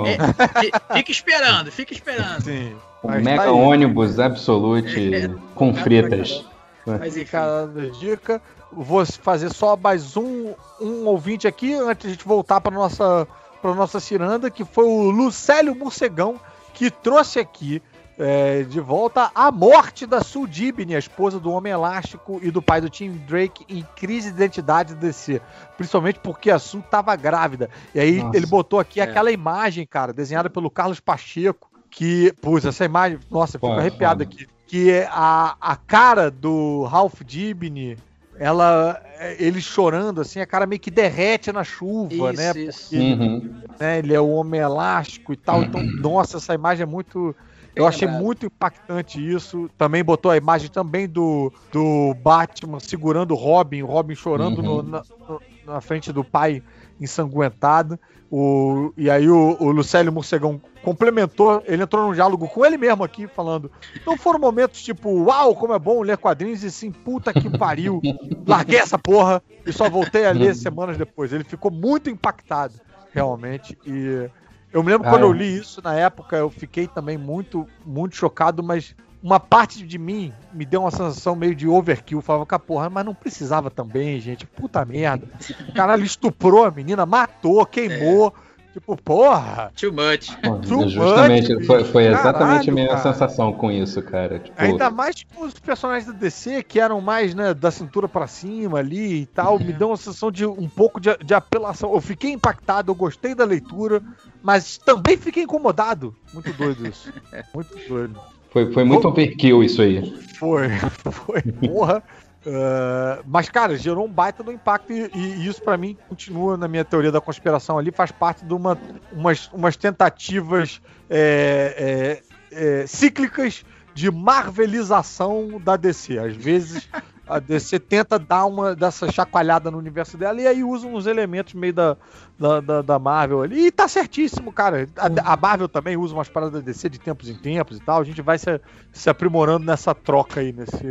É, 0.07 0.95
fica 0.95 1.11
esperando, 1.11 1.71
fica 1.71 1.93
esperando. 1.93 2.43
Sim. 2.43 2.75
Um 3.03 3.21
mega 3.21 3.43
tá 3.43 3.51
ônibus 3.51 4.19
absolute 4.19 5.13
é, 5.13 5.29
com 5.53 5.73
fritas. 5.73 6.45
Mas. 6.85 7.29
Cara, 7.29 7.69
dica. 7.99 8.41
Vou 8.71 9.05
fazer 9.05 9.53
só 9.53 9.77
mais 9.77 10.17
um, 10.17 10.53
um 10.81 11.05
ouvinte 11.05 11.47
aqui 11.47 11.75
antes 11.75 12.03
de 12.03 12.07
a 12.07 12.11
gente 12.11 12.25
voltar 12.25 12.59
para 12.59 12.73
nossa 12.73 13.27
para 13.61 13.73
nossa 13.75 13.99
ciranda, 13.99 14.51
que 14.51 14.65
foi 14.65 14.83
o 14.83 15.09
Lucélio 15.09 15.73
Morcegão, 15.73 16.37
que 16.73 16.91
trouxe 16.91 17.39
aqui 17.39 17.81
é, 18.17 18.63
de 18.63 18.79
volta 18.79 19.31
a 19.33 19.51
morte 19.51 20.05
da 20.05 20.21
Sue 20.21 20.47
Dibny, 20.47 20.95
a 20.95 20.99
esposa 20.99 21.39
do 21.39 21.51
Homem 21.51 21.71
Elástico 21.71 22.39
e 22.43 22.51
do 22.51 22.61
pai 22.61 22.81
do 22.81 22.89
Tim 22.89 23.11
Drake 23.11 23.65
em 23.69 23.85
crise 23.95 24.29
de 24.29 24.35
identidade 24.35 24.95
DC. 24.95 25.41
Principalmente 25.77 26.19
porque 26.19 26.51
a 26.51 26.59
Sue 26.59 26.81
estava 26.81 27.15
grávida. 27.15 27.69
E 27.95 27.99
aí 27.99 28.17
Nossa, 28.17 28.37
ele 28.37 28.45
botou 28.45 28.79
aqui 28.79 28.99
é. 28.99 29.03
aquela 29.03 29.31
imagem, 29.31 29.87
cara, 29.87 30.11
desenhada 30.11 30.49
pelo 30.49 30.69
Carlos 30.69 30.99
Pacheco, 30.99 31.71
que, 31.93 32.33
pus 32.41 32.65
essa 32.65 32.83
imagem, 32.83 33.19
nossa, 33.29 33.57
eu 33.57 33.59
fico 33.59 33.71
arrepiado 33.71 34.23
aqui. 34.23 34.47
Que 34.65 34.89
é 34.89 35.07
a, 35.11 35.55
a 35.61 35.75
cara 35.75 36.31
do 36.31 36.83
Ralph 36.85 37.21
Dibny, 37.23 37.95
ela, 38.39 38.99
ele 39.37 39.61
chorando, 39.61 40.19
assim, 40.19 40.39
a 40.39 40.45
cara 40.45 40.65
meio 40.65 40.81
que 40.81 40.89
derrete 40.89 41.51
na 41.51 41.63
chuva, 41.63 42.13
isso, 42.31 42.33
né? 42.33 42.53
Porque 42.53 42.97
uhum. 42.97 43.61
né, 43.79 43.99
ele 43.99 44.13
é 44.13 44.19
o 44.19 44.29
homem 44.29 44.59
elástico 44.59 45.33
e 45.33 45.37
tal. 45.37 45.61
Então, 45.61 45.83
nossa, 45.83 46.37
essa 46.37 46.55
imagem 46.55 46.83
é 46.83 46.87
muito 46.87 47.35
eu 47.75 47.87
achei 47.87 48.07
muito 48.07 48.45
impactante 48.45 49.19
isso. 49.19 49.69
Também 49.77 50.03
botou 50.03 50.31
a 50.31 50.37
imagem 50.37 50.69
também 50.69 51.07
do, 51.07 51.51
do 51.71 52.15
Batman 52.23 52.79
segurando 52.79 53.31
o 53.31 53.37
Robin, 53.37 53.81
o 53.81 53.87
Robin 53.87 54.15
chorando 54.15 54.59
uhum. 54.59 54.81
no, 54.81 54.83
na, 54.83 55.03
no, 55.27 55.41
na, 55.65 55.81
frente 55.81 56.11
do 56.11 56.23
pai 56.23 56.61
ensanguentado. 57.01 57.99
O, 58.35 58.91
e 58.97 59.11
aí 59.11 59.29
o, 59.29 59.55
o 59.59 59.69
Lucélio 59.69 60.11
Morcegão 60.11 60.59
complementou, 60.81 61.61
ele 61.67 61.83
entrou 61.83 62.07
num 62.07 62.15
diálogo 62.15 62.47
com 62.47 62.65
ele 62.65 62.79
mesmo 62.79 63.03
aqui, 63.03 63.27
falando. 63.27 63.71
Então 63.95 64.17
foram 64.17 64.39
momentos 64.39 64.81
tipo, 64.81 65.25
uau, 65.25 65.55
como 65.55 65.71
é 65.71 65.77
bom 65.77 66.01
ler 66.01 66.17
quadrinhos, 66.17 66.63
e 66.63 66.71
sim, 66.71 66.89
puta 66.91 67.31
que 67.31 67.47
pariu, 67.55 68.01
larguei 68.47 68.79
essa 68.79 68.97
porra 68.97 69.39
e 69.63 69.71
só 69.71 69.87
voltei 69.87 70.25
a 70.25 70.31
ler 70.31 70.55
semanas 70.55 70.97
depois. 70.97 71.31
Ele 71.31 71.43
ficou 71.43 71.69
muito 71.69 72.09
impactado, 72.09 72.73
realmente. 73.11 73.77
E 73.85 74.27
eu 74.71 74.81
me 74.81 74.91
lembro 74.91 75.07
ah, 75.07 75.11
quando 75.11 75.25
é. 75.25 75.27
eu 75.27 75.31
li 75.31 75.55
isso 75.55 75.79
na 75.83 75.93
época, 75.93 76.35
eu 76.35 76.49
fiquei 76.49 76.87
também 76.87 77.19
muito, 77.19 77.67
muito 77.85 78.15
chocado, 78.15 78.63
mas 78.63 78.95
uma 79.23 79.39
parte 79.39 79.87
de 79.87 79.97
mim 79.97 80.33
me 80.51 80.65
deu 80.65 80.81
uma 80.81 80.91
sensação 80.91 81.33
meio 81.33 81.55
de 81.55 81.65
overkill. 81.65 82.21
Falava, 82.21 82.45
que 82.45 82.59
porra, 82.59 82.89
mas 82.89 83.05
não 83.05 83.15
precisava 83.15 83.71
também, 83.71 84.19
gente. 84.19 84.45
Puta 84.45 84.83
merda. 84.83 85.25
O 85.69 85.73
caralho 85.73 86.03
estuprou 86.03 86.65
a 86.65 86.71
menina, 86.71 87.05
matou, 87.05 87.65
queimou. 87.65 88.33
É. 88.49 88.53
Tipo, 88.73 88.97
porra! 88.97 89.71
Too 89.79 89.93
much. 89.93 90.35
Too 90.67 90.89
Justamente, 90.89 91.53
much, 91.53 91.65
foi, 91.67 91.83
foi 91.83 92.07
exatamente 92.07 92.39
Caralho, 92.39 92.69
a 92.71 92.73
minha 92.73 92.87
cara. 92.87 93.01
sensação 93.01 93.53
com 93.53 93.71
isso, 93.71 94.01
cara. 94.01 94.39
Tipo... 94.39 94.59
Ainda 94.59 94.89
mais 94.89 95.23
com 95.23 95.45
os 95.45 95.53
personagens 95.53 96.07
da 96.07 96.11
DC, 96.11 96.63
que 96.63 96.79
eram 96.79 96.99
mais, 96.99 97.35
né, 97.35 97.53
da 97.53 97.69
cintura 97.69 98.07
para 98.09 98.25
cima 98.25 98.79
ali 98.79 99.21
e 99.21 99.25
tal, 99.27 99.59
me 99.59 99.71
deu 99.71 99.89
uma 99.89 99.97
sensação 99.97 100.31
de 100.31 100.43
um 100.43 100.67
pouco 100.67 100.99
de, 100.99 101.15
de 101.23 101.35
apelação. 101.35 101.93
Eu 101.93 102.01
fiquei 102.01 102.31
impactado, 102.31 102.89
eu 102.89 102.95
gostei 102.95 103.35
da 103.35 103.45
leitura, 103.45 104.01
mas 104.41 104.79
também 104.79 105.17
fiquei 105.17 105.43
incomodado. 105.43 106.15
Muito 106.33 106.51
doido 106.53 106.87
isso. 106.87 107.13
Muito 107.53 107.77
doido. 107.87 108.19
Foi, 108.53 108.71
foi 108.71 108.83
muito 108.83 109.07
overkill 109.07 109.63
isso 109.63 109.81
aí. 109.81 110.15
Foi, 110.37 110.69
foi, 111.11 111.41
porra. 111.41 112.03
Uh, 112.45 113.23
mas, 113.25 113.49
cara, 113.49 113.75
gerou 113.75 114.05
um 114.05 114.11
baita 114.11 114.43
do 114.43 114.51
impacto 114.51 114.93
e, 114.93 115.09
e 115.15 115.47
isso 115.47 115.61
para 115.61 115.75
mim 115.75 115.97
continua 116.07 116.55
na 116.55 116.67
minha 116.67 116.85
teoria 116.85 117.11
da 117.11 117.19
conspiração 117.19 117.79
ali, 117.79 117.89
faz 117.89 118.11
parte 118.11 118.45
de 118.45 118.53
uma, 118.53 118.77
umas, 119.11 119.49
umas 119.53 119.75
tentativas 119.75 120.81
é, 121.09 122.21
é, 122.51 122.81
é, 122.81 122.87
cíclicas 122.87 123.65
de 123.95 124.11
marvelização 124.11 125.59
da 125.63 125.75
DC. 125.75 126.19
Às 126.19 126.35
vezes 126.35 126.87
a 127.27 127.39
DC 127.39 127.79
tenta 127.79 128.19
dar 128.19 128.45
uma 128.45 128.75
dessa 128.75 129.11
chacoalhada 129.11 129.71
no 129.71 129.77
universo 129.77 130.17
dela 130.17 130.41
e 130.41 130.47
aí 130.47 130.63
usa 130.63 130.87
uns 130.87 131.05
elementos 131.05 131.53
meio 131.53 131.73
da, 131.73 131.97
da, 132.37 132.59
da, 132.59 132.81
da 132.81 132.99
Marvel 132.99 133.41
ali. 133.41 133.67
E 133.67 133.71
tá 133.71 133.87
certíssimo, 133.87 134.51
cara. 134.51 134.87
A, 134.97 135.33
a, 135.33 135.37
Marvel 135.37 135.69
também 135.69 135.95
usa 135.95 136.13
umas 136.13 136.29
paradas 136.29 136.53
da 136.53 136.59
DC 136.59 136.89
de 136.89 136.99
tempos 136.99 137.29
em 137.29 137.35
tempos 137.35 137.77
e 137.77 137.79
tal. 137.81 138.01
A 138.01 138.03
gente 138.03 138.21
vai 138.21 138.37
se, 138.37 138.59
se 138.91 139.09
aprimorando 139.09 139.65
nessa 139.65 139.95
troca 139.95 140.41
aí, 140.41 140.51
nesse 140.51 140.85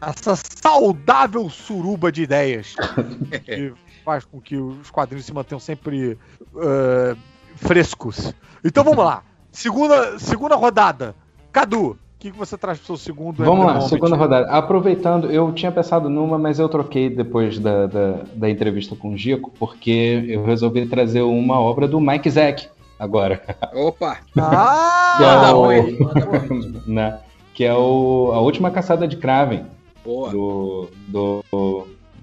essa 0.00 0.34
saudável 0.34 1.48
suruba 1.50 2.10
de 2.10 2.22
ideias 2.22 2.74
que 3.44 3.72
faz 4.02 4.24
com 4.24 4.40
que 4.40 4.56
os 4.56 4.90
quadrinhos 4.90 5.26
se 5.26 5.32
mantenham 5.32 5.60
sempre 5.60 6.18
uh, 6.54 7.16
frescos. 7.56 8.34
Então 8.64 8.82
vamos 8.82 9.04
lá. 9.04 9.22
Segunda, 9.52 10.18
segunda 10.18 10.56
rodada. 10.56 11.14
Cadu, 11.52 11.98
que, 12.20 12.30
que 12.30 12.36
você 12.36 12.56
traz 12.58 12.78
pro 12.78 12.86
seu 12.86 12.96
segundo? 12.98 13.42
Vamos 13.42 13.64
lá, 13.64 13.80
segunda 13.80 14.14
rodada. 14.14 14.46
Aproveitando, 14.50 15.32
eu 15.32 15.50
tinha 15.52 15.72
pensado 15.72 16.10
numa, 16.10 16.38
mas 16.38 16.58
eu 16.58 16.68
troquei 16.68 17.08
depois 17.08 17.58
da, 17.58 17.86
da, 17.86 18.20
da 18.34 18.50
entrevista 18.50 18.94
com 18.94 19.14
o 19.14 19.16
Gico, 19.16 19.50
porque 19.58 20.26
eu 20.28 20.44
resolvi 20.44 20.84
trazer 20.86 21.22
uma 21.22 21.58
obra 21.58 21.88
do 21.88 21.98
Mike 21.98 22.28
Zack 22.30 22.68
agora. 22.98 23.42
Opa! 23.74 24.18
Ah! 24.36 25.16
que 25.16 25.24
é 25.24 25.54
o, 25.54 26.84
né, 26.86 27.18
que 27.54 27.64
é 27.64 27.74
o, 27.74 28.32
a 28.34 28.40
última 28.40 28.70
caçada 28.70 29.08
de 29.08 29.16
Kraven. 29.16 29.64
Boa. 30.04 30.30
Do, 30.30 30.88
do, 31.08 31.44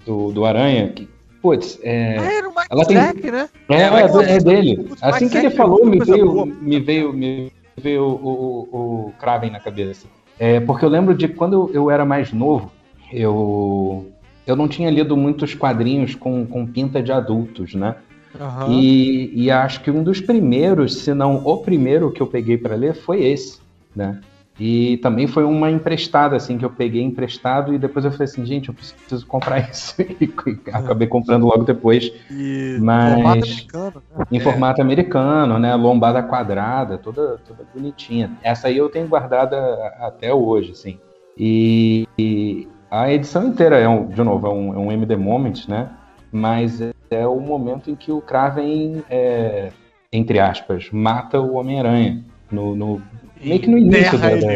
do, 0.06 0.32
do 0.32 0.46
Aranha. 0.46 0.90
Que, 0.90 1.10
putz, 1.42 1.80
é. 1.82 2.18
Ah, 2.20 2.34
era 2.34 2.48
o 2.48 2.52
Mike 2.52 2.68
ela 2.70 2.86
tem, 2.86 2.98
Zack, 2.98 3.32
né? 3.32 3.50
É, 3.70 3.82
é, 3.82 3.86
é, 3.86 4.36
é 4.36 4.38
dele. 4.40 4.92
Assim 5.02 5.28
que 5.28 5.38
ele 5.38 5.50
falou, 5.50 5.84
me 5.84 6.00
veio, 6.00 6.46
me 6.46 6.80
veio, 6.80 7.14
me 7.14 7.52
veio 7.80 8.04
o, 8.04 8.68
o, 8.72 9.08
o 9.08 9.14
Kraven 9.20 9.52
na 9.52 9.60
cabeça. 9.60 10.08
É, 10.40 10.60
porque 10.60 10.84
eu 10.84 10.90
lembro 10.90 11.16
de 11.16 11.28
quando 11.28 11.70
eu 11.74 11.90
era 11.90 12.06
mais 12.06 12.32
novo, 12.34 12.72
eu, 13.12 14.12
eu 14.46 14.56
não 14.56 14.68
tinha 14.68 14.90
lido 14.90 15.16
muitos 15.16 15.54
quadrinhos 15.54 16.16
com, 16.16 16.46
com 16.46 16.66
pinta 16.66 17.02
de 17.02 17.12
adultos, 17.12 17.74
né? 17.74 17.96
Uhum. 18.40 18.74
E, 18.74 19.46
e 19.46 19.52
acho 19.52 19.82
que 19.82 19.90
um 19.90 20.04
dos 20.04 20.22
primeiros, 20.22 20.98
se 21.00 21.14
não 21.14 21.38
o 21.46 21.58
primeiro 21.58 22.12
que 22.12 22.22
eu 22.22 22.28
peguei 22.28 22.58
para 22.58 22.76
ler 22.76 22.94
foi 22.94 23.24
esse, 23.24 23.60
né? 23.96 24.20
E 24.60 24.98
também 24.98 25.28
foi 25.28 25.44
uma 25.44 25.70
emprestada, 25.70 26.36
assim, 26.36 26.58
que 26.58 26.66
eu 26.66 26.70
peguei 26.70 27.04
emprestado 27.04 27.74
e 27.74 27.78
depois 27.78 28.04
eu 28.04 28.12
falei 28.12 28.26
assim, 28.26 28.46
gente, 28.46 28.70
eu 28.70 28.74
preciso 28.74 29.26
comprar 29.28 29.60
isso. 29.70 29.96
e 30.02 30.34
acabei 30.74 31.08
comprando 31.08 31.46
logo 31.46 31.64
depois. 31.64 32.12
E 32.32 32.78
Mas... 32.82 33.14
formato 33.14 33.44
americano, 33.44 34.04
né? 34.16 34.26
Em 34.32 34.40
formato 34.40 34.82
americano, 34.82 35.60
né? 35.60 35.76
Lombada 35.76 36.24
quadrada, 36.24 36.98
toda, 36.98 37.38
toda 37.48 37.64
bonitinha. 37.74 38.32
Essa 38.42 38.68
aí 38.68 38.78
eu 38.78 38.90
tenho 38.90 39.08
guardada 39.08 39.58
até 40.00 40.34
hoje, 40.34 40.72
assim. 40.72 41.00
E, 41.38 42.08
e 42.18 42.68
a 42.90 43.12
edição 43.12 43.48
inteira 43.48 43.78
é, 43.78 43.88
um, 43.88 44.08
de 44.08 44.24
novo, 44.24 44.48
é 44.48 44.50
um, 44.50 44.74
é 44.74 44.78
um 44.78 44.92
MD 44.92 45.16
Moment, 45.16 45.68
né? 45.68 45.90
Mas 46.32 46.82
é, 47.12 47.28
o 47.28 47.40
momento 47.40 47.92
em 47.92 47.96
que 47.96 48.12
o 48.12 48.22
Kraven, 48.22 49.04
é, 49.08 49.70
entre 50.12 50.40
aspas, 50.40 50.90
mata 50.92 51.40
o 51.40 51.54
Homem-Aranha 51.54 52.24
no, 52.52 52.76
no 52.76 53.02
meio 53.42 53.60
que 53.60 53.70
no 53.70 53.78
início 53.78 54.18
da, 54.18 54.30
da 54.30 54.48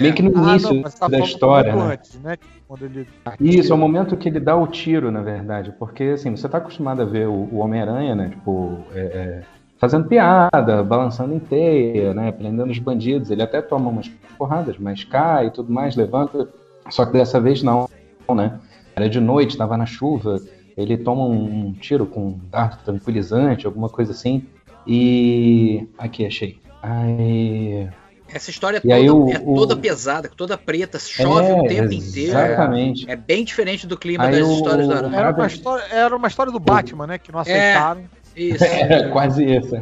meio 0.00 0.14
que 0.14 0.22
no 0.22 0.38
ah, 0.38 0.50
início 0.50 0.74
não, 0.74 0.82
tá 0.82 1.08
da 1.08 1.18
história, 1.20 1.74
né? 1.74 1.92
Antes, 1.92 2.20
né? 2.20 2.36
Ele... 2.80 3.06
Isso, 3.40 3.72
é 3.72 3.74
o 3.74 3.78
momento 3.78 4.16
que 4.16 4.28
ele 4.28 4.40
dá 4.40 4.56
o 4.56 4.66
tiro, 4.66 5.10
na 5.10 5.22
verdade, 5.22 5.72
porque 5.78 6.04
assim, 6.04 6.30
você 6.30 6.46
está 6.46 6.58
acostumado 6.58 7.02
a 7.02 7.04
ver 7.04 7.28
o, 7.28 7.32
o 7.32 7.58
Homem-Aranha, 7.58 8.14
né? 8.14 8.28
Tipo, 8.30 8.78
é, 8.94 9.00
é, 9.00 9.42
fazendo 9.78 10.06
piada, 10.06 10.82
balançando 10.82 11.34
em 11.34 11.38
teia, 11.38 12.12
né? 12.12 12.32
Prendendo 12.32 12.70
os 12.70 12.78
bandidos. 12.78 13.30
Ele 13.30 13.42
até 13.42 13.62
toma 13.62 13.88
umas 13.88 14.08
porradas, 14.36 14.76
mas 14.78 15.04
cai 15.04 15.46
e 15.46 15.50
tudo 15.50 15.72
mais, 15.72 15.96
levanta. 15.96 16.48
Só 16.90 17.06
que 17.06 17.12
dessa 17.12 17.40
vez 17.40 17.62
não, 17.62 17.88
né? 18.34 18.58
Era 18.94 19.08
de 19.08 19.20
noite, 19.20 19.50
estava 19.50 19.76
na 19.76 19.86
chuva. 19.86 20.40
ele 20.76 20.96
toma 20.96 21.24
um, 21.24 21.68
um 21.68 21.72
tiro 21.72 22.06
com 22.06 22.28
um 22.28 22.40
dardo 22.50 22.82
tranquilizante, 22.84 23.66
alguma 23.66 23.88
coisa 23.88 24.12
assim. 24.12 24.44
E. 24.86 25.88
Aqui, 25.98 26.26
achei. 26.26 26.65
Aí. 26.82 27.88
Essa 28.28 28.50
história 28.50 28.80
toda, 28.80 29.14
o, 29.14 29.30
é 29.30 29.38
toda 29.38 29.74
o... 29.74 29.78
pesada, 29.78 30.28
toda 30.28 30.58
preta, 30.58 30.98
chove 30.98 31.48
é, 31.48 31.54
o 31.54 31.66
tempo 31.66 31.92
inteiro. 31.92 32.30
Exatamente. 32.30 33.08
É, 33.08 33.12
é, 33.12 33.16
bem 33.16 33.44
diferente 33.44 33.86
do 33.86 33.96
clima 33.96 34.24
aí 34.24 34.32
das 34.32 34.48
o, 34.48 34.52
histórias 34.52 34.88
da 34.88 34.96
Aranha. 34.96 35.16
Era 35.16 35.32
uma 35.32 35.46
história, 35.46 35.84
era 35.90 36.16
uma 36.16 36.28
história 36.28 36.52
do 36.52 36.58
Batman, 36.58 37.06
né? 37.06 37.18
Que 37.18 37.30
não 37.30 37.40
aceitaram. 37.40 38.00
É, 38.34 38.40
isso. 38.40 38.64
É, 38.66 39.08
quase 39.08 39.44
isso. 39.44 39.74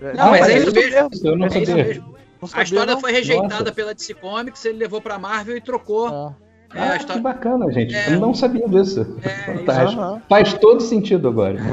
Não, 0.00 0.14
não 0.14 0.30
mas, 0.30 0.40
mas 0.40 0.48
é 0.48 0.58
isso 0.58 0.72
mesmo. 0.72 1.10
Eu 1.24 1.36
não 1.36 1.46
é 1.46 1.50
sabia. 1.50 1.74
Mesmo. 1.76 2.14
Não 2.40 2.48
sabia, 2.48 2.60
a 2.60 2.64
história 2.64 2.94
não? 2.94 3.00
foi 3.00 3.12
rejeitada 3.12 3.60
Nossa. 3.60 3.72
pela 3.72 3.94
DC 3.94 4.14
Comics, 4.14 4.64
ele 4.64 4.78
levou 4.78 5.00
pra 5.00 5.18
Marvel 5.18 5.56
e 5.56 5.60
trocou. 5.60 6.08
Ah. 6.08 6.34
É, 6.74 6.80
ah, 6.80 6.96
história... 6.96 7.14
que 7.16 7.20
bacana, 7.20 7.70
gente. 7.72 7.94
É... 7.94 8.14
Eu 8.14 8.20
não 8.20 8.32
sabia 8.32 8.66
disso. 8.68 9.16
É, 9.22 10.20
Faz 10.28 10.54
todo 10.54 10.80
sentido 10.80 11.28
agora. 11.28 11.58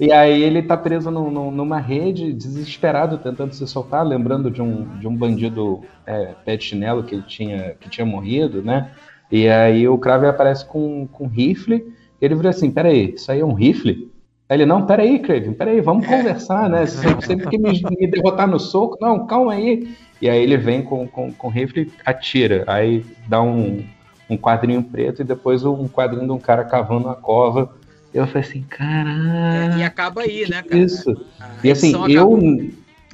e 0.00 0.10
aí 0.10 0.42
ele 0.42 0.62
tá 0.62 0.78
preso 0.78 1.10
no, 1.10 1.30
no, 1.30 1.50
numa 1.50 1.78
rede, 1.78 2.32
desesperado, 2.32 3.18
tentando 3.18 3.52
se 3.52 3.66
soltar, 3.66 4.02
lembrando 4.04 4.50
de 4.50 4.62
um, 4.62 4.98
de 4.98 5.06
um 5.06 5.14
bandido 5.14 5.82
é, 6.06 6.34
pé 6.42 6.56
de 6.56 6.64
chinelo 6.64 7.04
que, 7.04 7.20
tinha, 7.20 7.74
que 7.78 7.90
tinha 7.90 8.06
morrido, 8.06 8.62
né? 8.62 8.90
E 9.30 9.46
aí 9.46 9.86
o 9.86 9.98
Crave 9.98 10.26
aparece 10.26 10.64
com, 10.64 11.06
com 11.06 11.24
um 11.24 11.28
rifle. 11.28 11.92
Ele 12.18 12.34
vira 12.34 12.48
assim: 12.48 12.70
peraí, 12.70 13.12
isso 13.14 13.30
aí 13.30 13.40
é 13.40 13.44
um 13.44 13.52
rifle? 13.52 14.10
Aí 14.48 14.56
ele, 14.56 14.66
não, 14.66 14.84
peraí, 14.86 15.18
Craven, 15.18 15.52
peraí, 15.52 15.80
vamos 15.82 16.06
é. 16.06 16.16
conversar, 16.16 16.68
né? 16.68 16.86
Você 16.86 17.06
sempre 17.20 17.46
que 17.48 17.58
me, 17.58 17.70
me 17.70 18.06
derrotar 18.06 18.48
no 18.48 18.58
soco, 18.58 18.96
não, 19.00 19.26
calma 19.26 19.52
aí. 19.52 19.94
E 20.20 20.28
aí 20.28 20.42
ele 20.42 20.56
vem 20.56 20.82
com, 20.82 21.06
com, 21.06 21.30
com 21.30 21.48
rifle 21.48 21.82
e 21.82 21.92
atira. 22.04 22.64
Aí 22.66 23.04
dá 23.28 23.40
um, 23.42 23.84
um 24.28 24.36
quadrinho 24.36 24.82
preto 24.82 25.22
e 25.22 25.24
depois 25.24 25.64
um 25.64 25.86
quadrinho 25.86 26.24
de 26.24 26.32
um 26.32 26.38
cara 26.38 26.64
cavando 26.64 27.08
a 27.08 27.14
cova. 27.14 27.72
Eu 28.12 28.26
falei 28.26 28.48
assim, 28.48 28.62
caralho. 28.62 29.78
E 29.78 29.82
acaba 29.82 30.22
aí, 30.22 30.48
né, 30.48 30.62
cara? 30.62 30.78
Isso. 30.78 31.26
e 31.62 31.70
assim, 31.70 31.94
eu, 32.12 32.38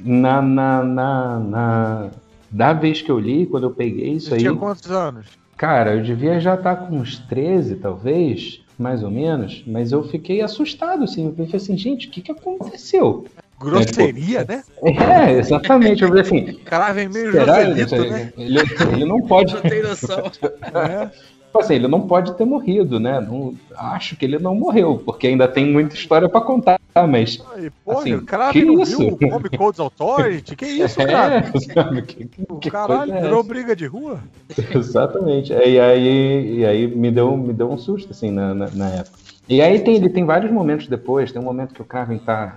na, 0.03 0.41
na, 0.41 0.83
na, 0.83 1.39
na, 1.39 2.09
Da 2.51 2.73
vez 2.73 3.01
que 3.01 3.11
eu 3.11 3.19
li, 3.19 3.45
quando 3.45 3.63
eu 3.65 3.71
peguei 3.71 4.13
isso 4.13 4.29
Você 4.29 4.35
aí. 4.35 4.39
tinha 4.41 4.55
quantos 4.55 4.89
anos? 4.89 5.27
Cara, 5.55 5.95
eu 5.95 6.03
devia 6.03 6.39
já 6.39 6.55
estar 6.55 6.75
tá 6.75 6.85
com 6.85 6.97
uns 6.97 7.17
13, 7.19 7.75
talvez, 7.77 8.61
mais 8.77 9.03
ou 9.03 9.09
menos, 9.09 9.63
mas 9.65 9.91
eu 9.91 10.03
fiquei 10.03 10.41
assustado, 10.41 11.03
assim. 11.03 11.25
Eu 11.25 11.31
pensei 11.31 11.57
assim, 11.57 11.77
gente, 11.77 12.07
o 12.07 12.11
que, 12.11 12.21
que 12.21 12.31
aconteceu? 12.31 13.25
Grosseria, 13.59 14.45
né? 14.47 14.63
É, 14.83 15.33
exatamente. 15.33 16.03
Eu 16.03 16.09
falei 16.09 16.23
assim. 16.23 16.51
O 16.61 16.69
cara 16.69 16.93
vem 16.93 17.09
meio 17.09 17.31
Joselito, 17.31 17.95
né? 17.95 18.31
Ele, 18.37 18.59
ele 18.91 19.05
não 19.05 19.21
pode. 19.21 19.53
Não 19.55 19.61
tem 19.61 19.81
noção. 19.81 20.31
É. 20.73 21.36
Tipo 21.57 21.65
assim, 21.65 21.75
ele 21.75 21.87
não 21.87 22.01
pode 22.01 22.33
ter 22.35 22.45
morrido, 22.45 22.99
né? 22.99 23.19
Não, 23.19 23.55
acho 23.75 24.15
que 24.15 24.25
ele 24.25 24.37
não 24.37 24.53
morreu, 24.53 25.01
porque 25.03 25.27
ainda 25.27 25.47
tem 25.47 25.65
muita 25.65 25.95
história 25.95 26.29
para 26.29 26.41
contar, 26.41 26.79
mas. 27.09 27.43
Ai, 27.55 27.71
porra, 27.83 27.99
assim, 27.99 28.13
o 28.13 28.25
cara 28.25 28.51
que 28.51 28.63
não 28.63 28.81
isso? 28.81 28.97
viu 28.97 29.07
o 29.07 29.17
Comic 29.17 29.57
Codes 29.57 29.79
Authority? 29.79 30.55
Que 30.55 30.65
isso, 30.83 31.01
é, 31.01 31.05
cara? 31.05 31.51
Sabe, 31.73 32.01
que, 32.03 32.25
que, 32.25 32.45
o 32.47 32.59
caralho, 32.71 33.13
é 33.13 33.21
virou 33.21 33.43
briga 33.43 33.75
de 33.75 33.87
rua? 33.87 34.19
Exatamente. 34.73 35.51
E 35.51 35.79
aí, 35.79 36.57
e 36.59 36.65
aí 36.65 36.87
me, 36.87 37.09
deu, 37.09 37.35
me 37.35 37.53
deu 37.53 37.71
um 37.71 37.77
susto, 37.77 38.11
assim, 38.11 38.29
na, 38.29 38.53
na, 38.53 38.69
na 38.69 38.89
época. 38.89 39.17
E 39.49 39.61
aí 39.61 39.79
tem, 39.79 39.95
ele 39.95 40.09
tem 40.09 40.25
vários 40.25 40.51
momentos 40.51 40.87
depois, 40.87 41.31
tem 41.31 41.41
um 41.41 41.45
momento 41.45 41.73
que 41.73 41.81
o 41.81 41.85
Carmen 41.85 42.19
tá 42.19 42.55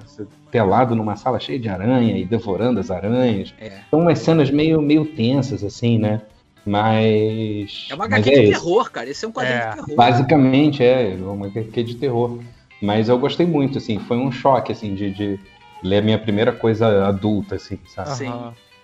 pelado 0.50 0.94
numa 0.96 1.14
sala 1.14 1.38
cheia 1.38 1.58
de 1.58 1.68
aranha 1.68 2.18
e 2.18 2.24
devorando 2.24 2.80
as 2.80 2.90
aranhas. 2.90 3.54
É. 3.60 3.70
São 3.88 4.00
umas 4.00 4.18
cenas 4.18 4.50
meio, 4.50 4.82
meio 4.82 5.04
tensas, 5.04 5.62
assim, 5.62 5.98
né? 5.98 6.20
Mas. 6.64 7.88
É 7.90 7.94
uma 7.94 8.04
HQ 8.04 8.28
é 8.30 8.32
de 8.32 8.50
terror, 8.50 8.90
cara. 8.90 9.10
Esse 9.10 9.24
é 9.24 9.28
um 9.28 9.32
quadrinho 9.32 9.58
é. 9.58 9.68
de 9.70 9.74
terror. 9.76 9.96
Basicamente, 9.96 10.82
é, 10.82 11.12
é 11.12 11.16
uma 11.16 11.46
HQ 11.46 11.82
de 11.82 11.94
terror. 11.96 12.38
Mas 12.80 13.08
eu 13.08 13.18
gostei 13.18 13.46
muito, 13.46 13.78
assim, 13.78 13.98
foi 13.98 14.16
um 14.16 14.32
choque, 14.32 14.72
assim, 14.72 14.94
de, 14.94 15.10
de 15.10 15.40
ler 15.82 15.98
a 15.98 16.02
minha 16.02 16.18
primeira 16.18 16.52
coisa 16.52 17.06
adulta, 17.06 17.56
assim, 17.56 17.78
sabe? 17.86 18.10
Sim. 18.10 18.32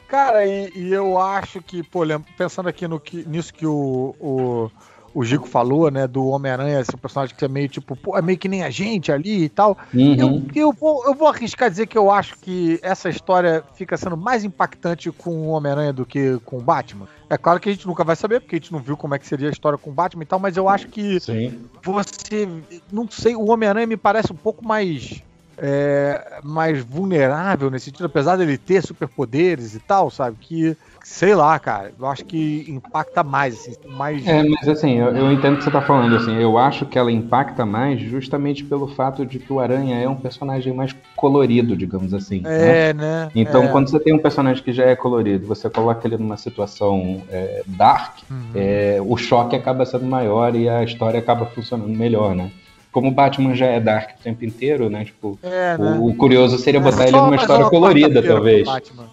Cara, 0.07 0.47
e, 0.47 0.71
e, 0.77 0.93
eu 0.93 1.19
acho 1.19 1.61
que, 1.63 1.83
pô, 1.83 2.01
pensando 2.37 2.69
aqui 2.69 2.87
no 2.87 3.01
que, 3.01 3.27
nisso 3.27 3.53
que 3.53 3.67
o, 3.67 4.15
o 4.21 4.71
o 5.17 5.25
Gico 5.25 5.49
falou, 5.49 5.91
né, 5.91 6.07
do 6.07 6.27
Homem-Aranha, 6.27 6.79
esse 6.79 6.95
personagem 6.95 7.35
que 7.35 7.43
é 7.43 7.49
meio 7.49 7.71
tipo, 7.71 7.97
pô, 7.97 8.19
é 8.19 8.21
meio 8.21 8.37
que 8.37 8.51
nem 8.51 8.63
a 8.63 8.69
gente 8.69 9.11
ali 9.11 9.45
e 9.45 9.49
tal. 9.49 9.79
Uhum. 9.95 10.15
Eu, 10.15 10.43
eu, 10.55 10.73
vou, 10.75 11.07
eu 11.07 11.15
vou 11.15 11.27
arriscar 11.27 11.71
dizer 11.71 11.87
que 11.87 11.97
eu 11.97 12.11
acho 12.11 12.37
que 12.37 12.79
essa 12.83 13.09
história 13.09 13.65
fica 13.75 13.97
sendo 13.97 14.15
mais 14.15 14.45
impactante 14.45 15.11
com 15.11 15.31
o 15.31 15.49
Homem-Aranha 15.49 15.91
do 15.91 16.05
que 16.05 16.39
com 16.45 16.59
o 16.59 16.61
Batman. 16.61 17.09
É 17.31 17.39
claro 17.39 17.59
que 17.59 17.71
a 17.71 17.73
gente 17.73 17.87
nunca 17.87 18.05
vai 18.05 18.15
saber, 18.15 18.41
porque 18.41 18.57
a 18.57 18.59
gente 18.59 18.71
não 18.71 18.79
viu 18.79 18.95
como 18.95 19.15
é 19.15 19.19
que 19.19 19.27
seria 19.27 19.49
a 19.49 19.51
história 19.51 19.79
com 19.79 19.89
o 19.89 19.95
Batman 19.95 20.23
e 20.23 20.27
tal, 20.27 20.39
mas 20.39 20.55
eu 20.55 20.69
acho 20.69 20.89
que 20.89 21.19
Sim. 21.19 21.65
você. 21.83 22.47
Não 22.93 23.09
sei, 23.09 23.35
o 23.35 23.47
Homem-Aranha 23.47 23.87
me 23.87 23.97
parece 23.97 24.31
um 24.31 24.37
pouco 24.37 24.63
mais. 24.63 25.23
É, 25.59 26.41
mais 26.45 26.85
vulnerável 26.85 27.71
nesse 27.71 27.87
sentido, 27.87 28.05
apesar 28.05 28.37
dele 28.37 28.59
ter 28.59 28.83
superpoderes 28.83 29.75
e 29.75 29.79
tal, 29.79 30.11
sabe? 30.11 30.37
Que 30.39 30.77
sei 31.07 31.37
lá, 31.37 31.57
cara, 31.59 31.93
eu 31.99 32.05
acho 32.07 32.25
que 32.25 32.67
impacta 32.69 33.23
mais, 33.23 33.55
assim, 33.55 33.77
mais... 33.89 34.27
É, 34.27 34.43
mas 34.43 34.69
assim, 34.69 34.99
eu, 34.99 35.17
eu, 35.17 35.33
entendo 35.33 35.55
o 35.55 35.59
que 35.59 35.65
você 35.65 35.71
tá 35.71 35.81
falando, 35.81 36.15
assim, 36.17 36.35
eu 36.35 36.59
acho 36.59 36.85
que 36.85 36.99
ela 36.99 37.13
impacta 37.13 37.65
mais 37.65 38.01
justamente 38.01 38.65
pelo 38.65 38.89
fato 38.89 39.25
de 39.25 39.39
que 39.39 39.51
o 39.53 39.61
Aranha 39.61 39.97
é 39.97 40.09
um 40.09 40.17
personagem 40.17 40.75
mais 40.75 40.95
colorido, 41.15 41.77
digamos 41.77 42.13
assim. 42.13 42.43
É, 42.45 42.93
né? 42.93 42.93
né? 42.93 43.31
Então, 43.37 43.63
é. 43.63 43.69
quando 43.69 43.89
você 43.89 44.01
tem 44.01 44.13
um 44.13 44.19
personagem 44.19 44.63
que 44.63 44.73
já 44.73 44.85
é 44.85 44.97
colorido, 44.97 45.47
você 45.47 45.71
coloca 45.71 46.07
ele 46.07 46.19
numa 46.19 46.37
situação 46.37 47.23
é, 47.31 47.63
dark, 47.67 48.19
uhum. 48.29 48.51
É, 48.55 48.99
o 49.01 49.17
choque 49.17 49.55
acaba 49.55 49.87
sendo 49.87 50.05
maior 50.05 50.57
e 50.57 50.69
a 50.69 50.83
história 50.83 51.21
acaba 51.21 51.47
funcionando 51.47 51.97
melhor, 51.97 52.35
né? 52.35 52.51
Como 52.97 53.09
o 53.09 53.11
Batman 53.11 53.55
já 53.55 53.67
é 53.67 53.79
dark 53.79 54.17
o 54.19 54.23
tempo 54.23 54.43
inteiro, 54.43 54.89
né? 54.89 55.05
Tipo, 55.05 55.39
é, 55.43 55.77
né? 55.77 55.99
O, 56.01 56.07
o, 56.07 56.17
curioso 56.17 56.57
seria 56.57 56.81
botar 56.81 57.05
é, 57.05 57.09
ele 57.09 57.19
numa 57.19 57.37
história 57.37 57.69
colorida, 57.69 58.23
talvez. 58.23 58.67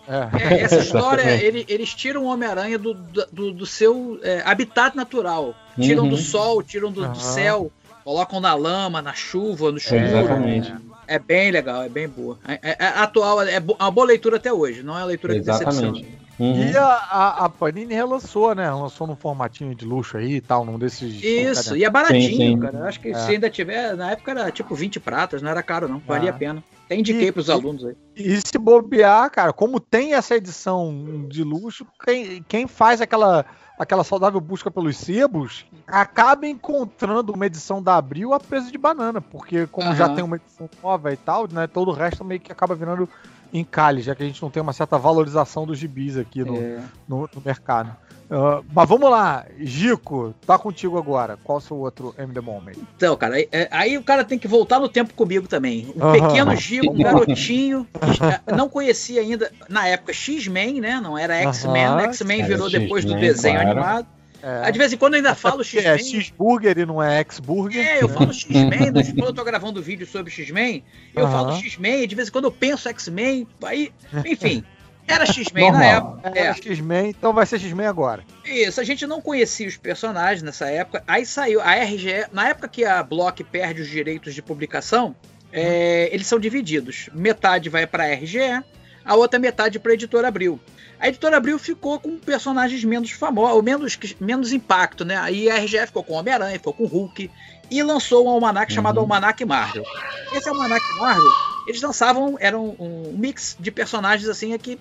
É. 0.07 0.55
é. 0.55 0.61
essa 0.61 0.79
história, 0.79 1.29
ele, 1.43 1.65
eles 1.67 1.93
tiram 1.93 2.23
o 2.23 2.27
Homem-Aranha 2.27 2.79
do, 2.79 2.93
do, 2.93 3.51
do, 3.51 3.65
seu 3.65 4.17
é, 4.23 4.41
habitat 4.45 4.95
natural. 4.95 5.53
Tiram 5.77 6.03
uhum. 6.03 6.11
do 6.11 6.15
sol, 6.15 6.63
tiram 6.63 6.93
do, 6.93 7.03
uhum. 7.03 7.11
do, 7.11 7.19
céu, 7.19 7.69
colocam 8.05 8.39
na 8.39 8.55
lama, 8.55 9.01
na 9.01 9.13
chuva, 9.13 9.69
no 9.69 9.77
escuro. 9.77 9.99
exatamente. 9.99 10.73
É 11.05 11.19
bem 11.19 11.51
legal, 11.51 11.83
é 11.83 11.89
bem 11.89 12.07
boa. 12.07 12.39
É, 12.47 12.77
atual, 12.85 13.41
é 13.41 13.59
uma 13.59 13.91
boa 13.91 14.07
leitura 14.07 14.37
até 14.37 14.53
hoje, 14.53 14.81
não 14.81 14.93
é 14.93 14.99
uma 14.99 15.07
leitura 15.07 15.35
exatamente. 15.35 15.75
que 15.75 15.81
decepciona. 15.81 16.22
Uhum. 16.43 16.71
E 16.71 16.77
a, 16.77 16.85
a, 16.85 17.45
a, 17.45 17.49
Panini 17.49 17.93
relançou, 17.93 18.53
né? 18.53 18.69
Lançou 18.69 19.07
num 19.07 19.15
formatinho 19.15 19.73
de 19.73 19.85
luxo 19.85 20.17
aí 20.17 20.35
e 20.35 20.41
tal, 20.41 20.65
num 20.65 20.77
desses. 20.77 21.23
Isso, 21.23 21.75
e 21.77 21.85
é 21.85 21.89
baratinho, 21.89 22.29
sim, 22.29 22.35
sim. 22.35 22.59
cara. 22.59 22.85
Acho 22.85 22.99
que 22.99 23.09
é. 23.09 23.13
se 23.13 23.31
ainda 23.31 23.49
tiver, 23.49 23.95
na 23.95 24.11
época 24.11 24.31
era 24.31 24.51
tipo 24.51 24.75
20 24.75 24.99
pratas, 24.99 25.41
não 25.41 25.49
era 25.49 25.63
caro, 25.63 25.87
não. 25.87 25.99
Valia 25.99 26.29
é. 26.29 26.33
a 26.33 26.35
pena. 26.35 26.63
Tem 26.87 26.99
indiquei 26.99 27.31
para 27.31 27.39
os 27.39 27.49
alunos 27.49 27.85
aí. 27.85 27.95
E 28.15 28.37
se 28.37 28.57
bobear, 28.57 29.29
cara, 29.31 29.53
como 29.53 29.79
tem 29.79 30.13
essa 30.13 30.35
edição 30.35 31.25
de 31.29 31.43
luxo, 31.43 31.85
quem, 32.03 32.43
quem 32.43 32.67
faz 32.67 33.01
aquela, 33.01 33.45
aquela 33.79 34.03
saudável 34.03 34.39
busca 34.39 34.69
pelos 34.69 34.97
sebos 34.97 35.65
acaba 35.87 36.45
encontrando 36.45 37.33
uma 37.33 37.45
edição 37.45 37.81
da 37.81 37.95
Abril 37.95 38.33
a 38.33 38.39
preço 38.39 38.71
de 38.71 38.77
banana, 38.77 39.21
porque 39.21 39.65
como 39.67 39.89
uhum. 39.89 39.95
já 39.95 40.09
tem 40.09 40.23
uma 40.23 40.35
edição 40.35 40.69
nova 40.81 41.11
e 41.11 41.17
tal, 41.17 41.47
né? 41.51 41.67
Todo 41.67 41.89
o 41.89 41.93
resto 41.93 42.23
meio 42.23 42.39
que 42.39 42.51
acaba 42.51 42.75
virando 42.75 43.07
encalhe, 43.53 44.01
já 44.01 44.15
que 44.15 44.23
a 44.23 44.25
gente 44.25 44.41
não 44.41 44.49
tem 44.49 44.61
uma 44.61 44.73
certa 44.73 44.97
valorização 44.97 45.65
dos 45.65 45.77
gibis 45.77 46.17
aqui 46.17 46.43
no, 46.43 46.57
é. 46.57 46.81
no, 47.07 47.29
no, 47.33 47.41
mercado. 47.45 47.95
Uh, 48.33 48.65
mas 48.73 48.89
vamos 48.89 49.11
lá, 49.11 49.45
Gico, 49.59 50.33
tá 50.43 50.57
contigo 50.57 50.97
agora. 50.97 51.37
Qual 51.43 51.59
o 51.59 51.61
seu 51.61 51.77
outro 51.77 52.15
M 52.17 52.33
The 52.33 52.41
Moment? 52.41 52.77
Então, 52.97 53.15
cara, 53.15 53.35
aí, 53.35 53.47
é, 53.51 53.67
aí, 53.69 53.95
o 53.95 54.03
cara 54.03 54.23
tem 54.23 54.39
que 54.39 54.47
voltar 54.47 54.79
no 54.79 54.89
tempo 54.89 55.13
comigo 55.13 55.47
também. 55.47 55.93
Um 55.95 56.11
pequeno 56.11 56.55
Gico, 56.55 56.91
um 56.91 56.97
garotinho, 57.03 57.87
é, 58.01 58.55
não 58.55 58.67
conhecia 58.67 59.21
ainda, 59.21 59.51
na 59.69 59.87
época, 59.87 60.11
X-Men, 60.13 60.81
né? 60.81 60.99
Não 60.99 61.15
era 61.15 61.35
X-Men, 61.35 61.99
X-Men 62.05 62.43
virou 62.43 62.71
depois 62.71 63.05
do 63.05 63.13
desenho 63.13 63.59
claro. 63.59 63.69
animado. 63.69 64.07
É. 64.41 64.71
De 64.71 64.79
vez 64.79 64.91
em 64.91 64.97
quando 64.97 65.13
eu 65.13 65.17
ainda 65.17 65.35
falo 65.35 65.63
X-Men. 65.63 65.91
É 65.91 65.97
X-Burger 65.99 66.79
e 66.79 66.85
não 66.87 67.03
é 67.03 67.19
X-Burger. 67.19 67.87
É, 67.87 68.01
eu 68.01 68.09
falo 68.09 68.33
X-Men, 68.33 68.91
quando 69.15 69.27
eu 69.27 69.33
tô 69.33 69.43
gravando 69.43 69.79
vídeo 69.79 70.07
sobre 70.07 70.31
X-Men, 70.31 70.83
eu 71.15 71.25
uhum. 71.25 71.31
falo 71.31 71.51
X-Men, 71.53 72.07
de 72.07 72.15
vez 72.15 72.29
em 72.29 72.31
quando 72.31 72.45
eu 72.45 72.51
penso 72.51 72.89
X-Men, 72.89 73.47
aí, 73.63 73.91
enfim. 74.25 74.63
Era 75.07 75.25
X-Men 75.25 75.71
na 75.71 75.85
época. 75.85 76.19
Era 76.23 76.39
é. 76.39 76.53
X-Men, 76.53 77.09
então 77.09 77.33
vai 77.33 77.45
ser 77.45 77.59
X-Men 77.59 77.87
agora. 77.87 78.23
Isso, 78.45 78.79
a 78.79 78.83
gente 78.83 79.05
não 79.05 79.21
conhecia 79.21 79.67
os 79.67 79.77
personagens 79.77 80.41
nessa 80.41 80.69
época. 80.69 81.03
Aí 81.07 81.25
saiu 81.25 81.61
a 81.61 81.73
RGE, 81.73 82.27
na 82.31 82.49
época 82.49 82.67
que 82.67 82.85
a 82.85 83.03
Block 83.03 83.43
perde 83.43 83.81
os 83.81 83.89
direitos 83.89 84.33
de 84.33 84.41
publicação, 84.41 85.15
é, 85.51 86.09
eles 86.11 86.27
são 86.27 86.39
divididos. 86.39 87.09
Metade 87.13 87.69
vai 87.69 87.85
para 87.85 88.05
a 88.05 88.13
RGE, 88.13 88.63
a 89.05 89.15
outra 89.15 89.39
metade 89.39 89.79
para 89.79 89.91
a 89.91 89.95
editora 89.95 90.27
Abril. 90.27 90.59
A 90.99 91.09
editora 91.09 91.35
Abril 91.35 91.59
ficou 91.59 91.99
com 91.99 92.17
personagens 92.17 92.83
menos 92.85 93.11
famosos, 93.11 93.55
ou 93.55 93.61
menos, 93.61 93.99
menos 94.21 94.53
impacto, 94.53 95.03
né? 95.03 95.17
Aí 95.17 95.49
a 95.49 95.57
RGF 95.57 95.87
ficou 95.87 96.03
com 96.03 96.13
Homem-Aranha, 96.13 96.53
ficou 96.53 96.73
com 96.73 96.85
Hulk, 96.85 97.29
e 97.73 97.81
lançou 97.81 98.27
um 98.27 98.29
almanac 98.29 98.71
uhum. 98.71 98.75
chamado 98.75 98.99
Almanac 98.99 99.43
Marvel. 99.43 99.83
Esse 100.31 100.47
Almanac 100.47 100.83
Marvel, 100.99 101.31
eles 101.67 101.81
lançavam, 101.81 102.37
era 102.39 102.57
um, 102.57 102.75
um 102.79 103.13
mix 103.17 103.57
de 103.59 103.71
personagens 103.71 104.29
assim 104.29 104.55
que 104.59 104.79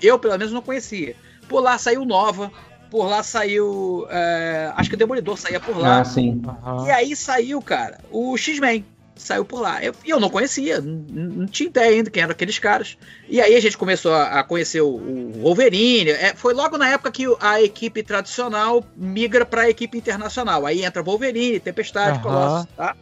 eu, 0.00 0.18
pelo 0.18 0.38
menos, 0.38 0.52
não 0.52 0.62
conhecia. 0.62 1.16
Por 1.48 1.60
lá 1.60 1.76
saiu 1.78 2.04
Nova, 2.04 2.50
por 2.90 3.06
lá 3.08 3.22
saiu. 3.24 4.06
É, 4.08 4.72
acho 4.76 4.88
que 4.88 4.94
o 4.94 4.98
Demolidor 4.98 5.36
saía 5.36 5.58
por 5.58 5.76
lá. 5.76 6.00
Ah, 6.00 6.04
sim. 6.04 6.40
E 6.86 6.90
aí 6.90 7.16
saiu, 7.16 7.60
cara, 7.60 7.98
o 8.10 8.36
X-Men. 8.36 8.84
Saiu 9.22 9.44
por 9.44 9.60
lá. 9.60 9.82
Eu, 9.82 9.94
eu 10.04 10.18
não 10.18 10.28
conhecia, 10.28 10.80
não, 10.80 11.46
tinha 11.46 11.68
ideia 11.68 11.90
ainda 11.96 12.10
quem 12.10 12.22
eram 12.22 12.32
aqueles 12.32 12.58
caras. 12.58 12.98
E 13.28 13.40
aí 13.40 13.54
a 13.54 13.60
gente 13.60 13.78
começou 13.78 14.12
a, 14.12 14.40
a 14.40 14.44
conhecer 14.44 14.80
o, 14.80 14.88
o 14.96 15.32
Wolverine. 15.42 16.10
É, 16.10 16.34
foi 16.34 16.52
logo 16.54 16.76
na 16.76 16.88
época 16.88 17.12
que 17.12 17.24
a 17.40 17.62
equipe 17.62 18.02
tradicional 18.02 18.84
migra 18.96 19.46
para 19.46 19.62
a 19.62 19.70
equipe 19.70 19.96
internacional. 19.96 20.66
Aí 20.66 20.84
entra 20.84 21.02
Wolverine, 21.02 21.60
Tempestade, 21.60 22.18
Aham. 22.18 22.22
Colossus, 22.22 22.66
tá? 22.76 22.96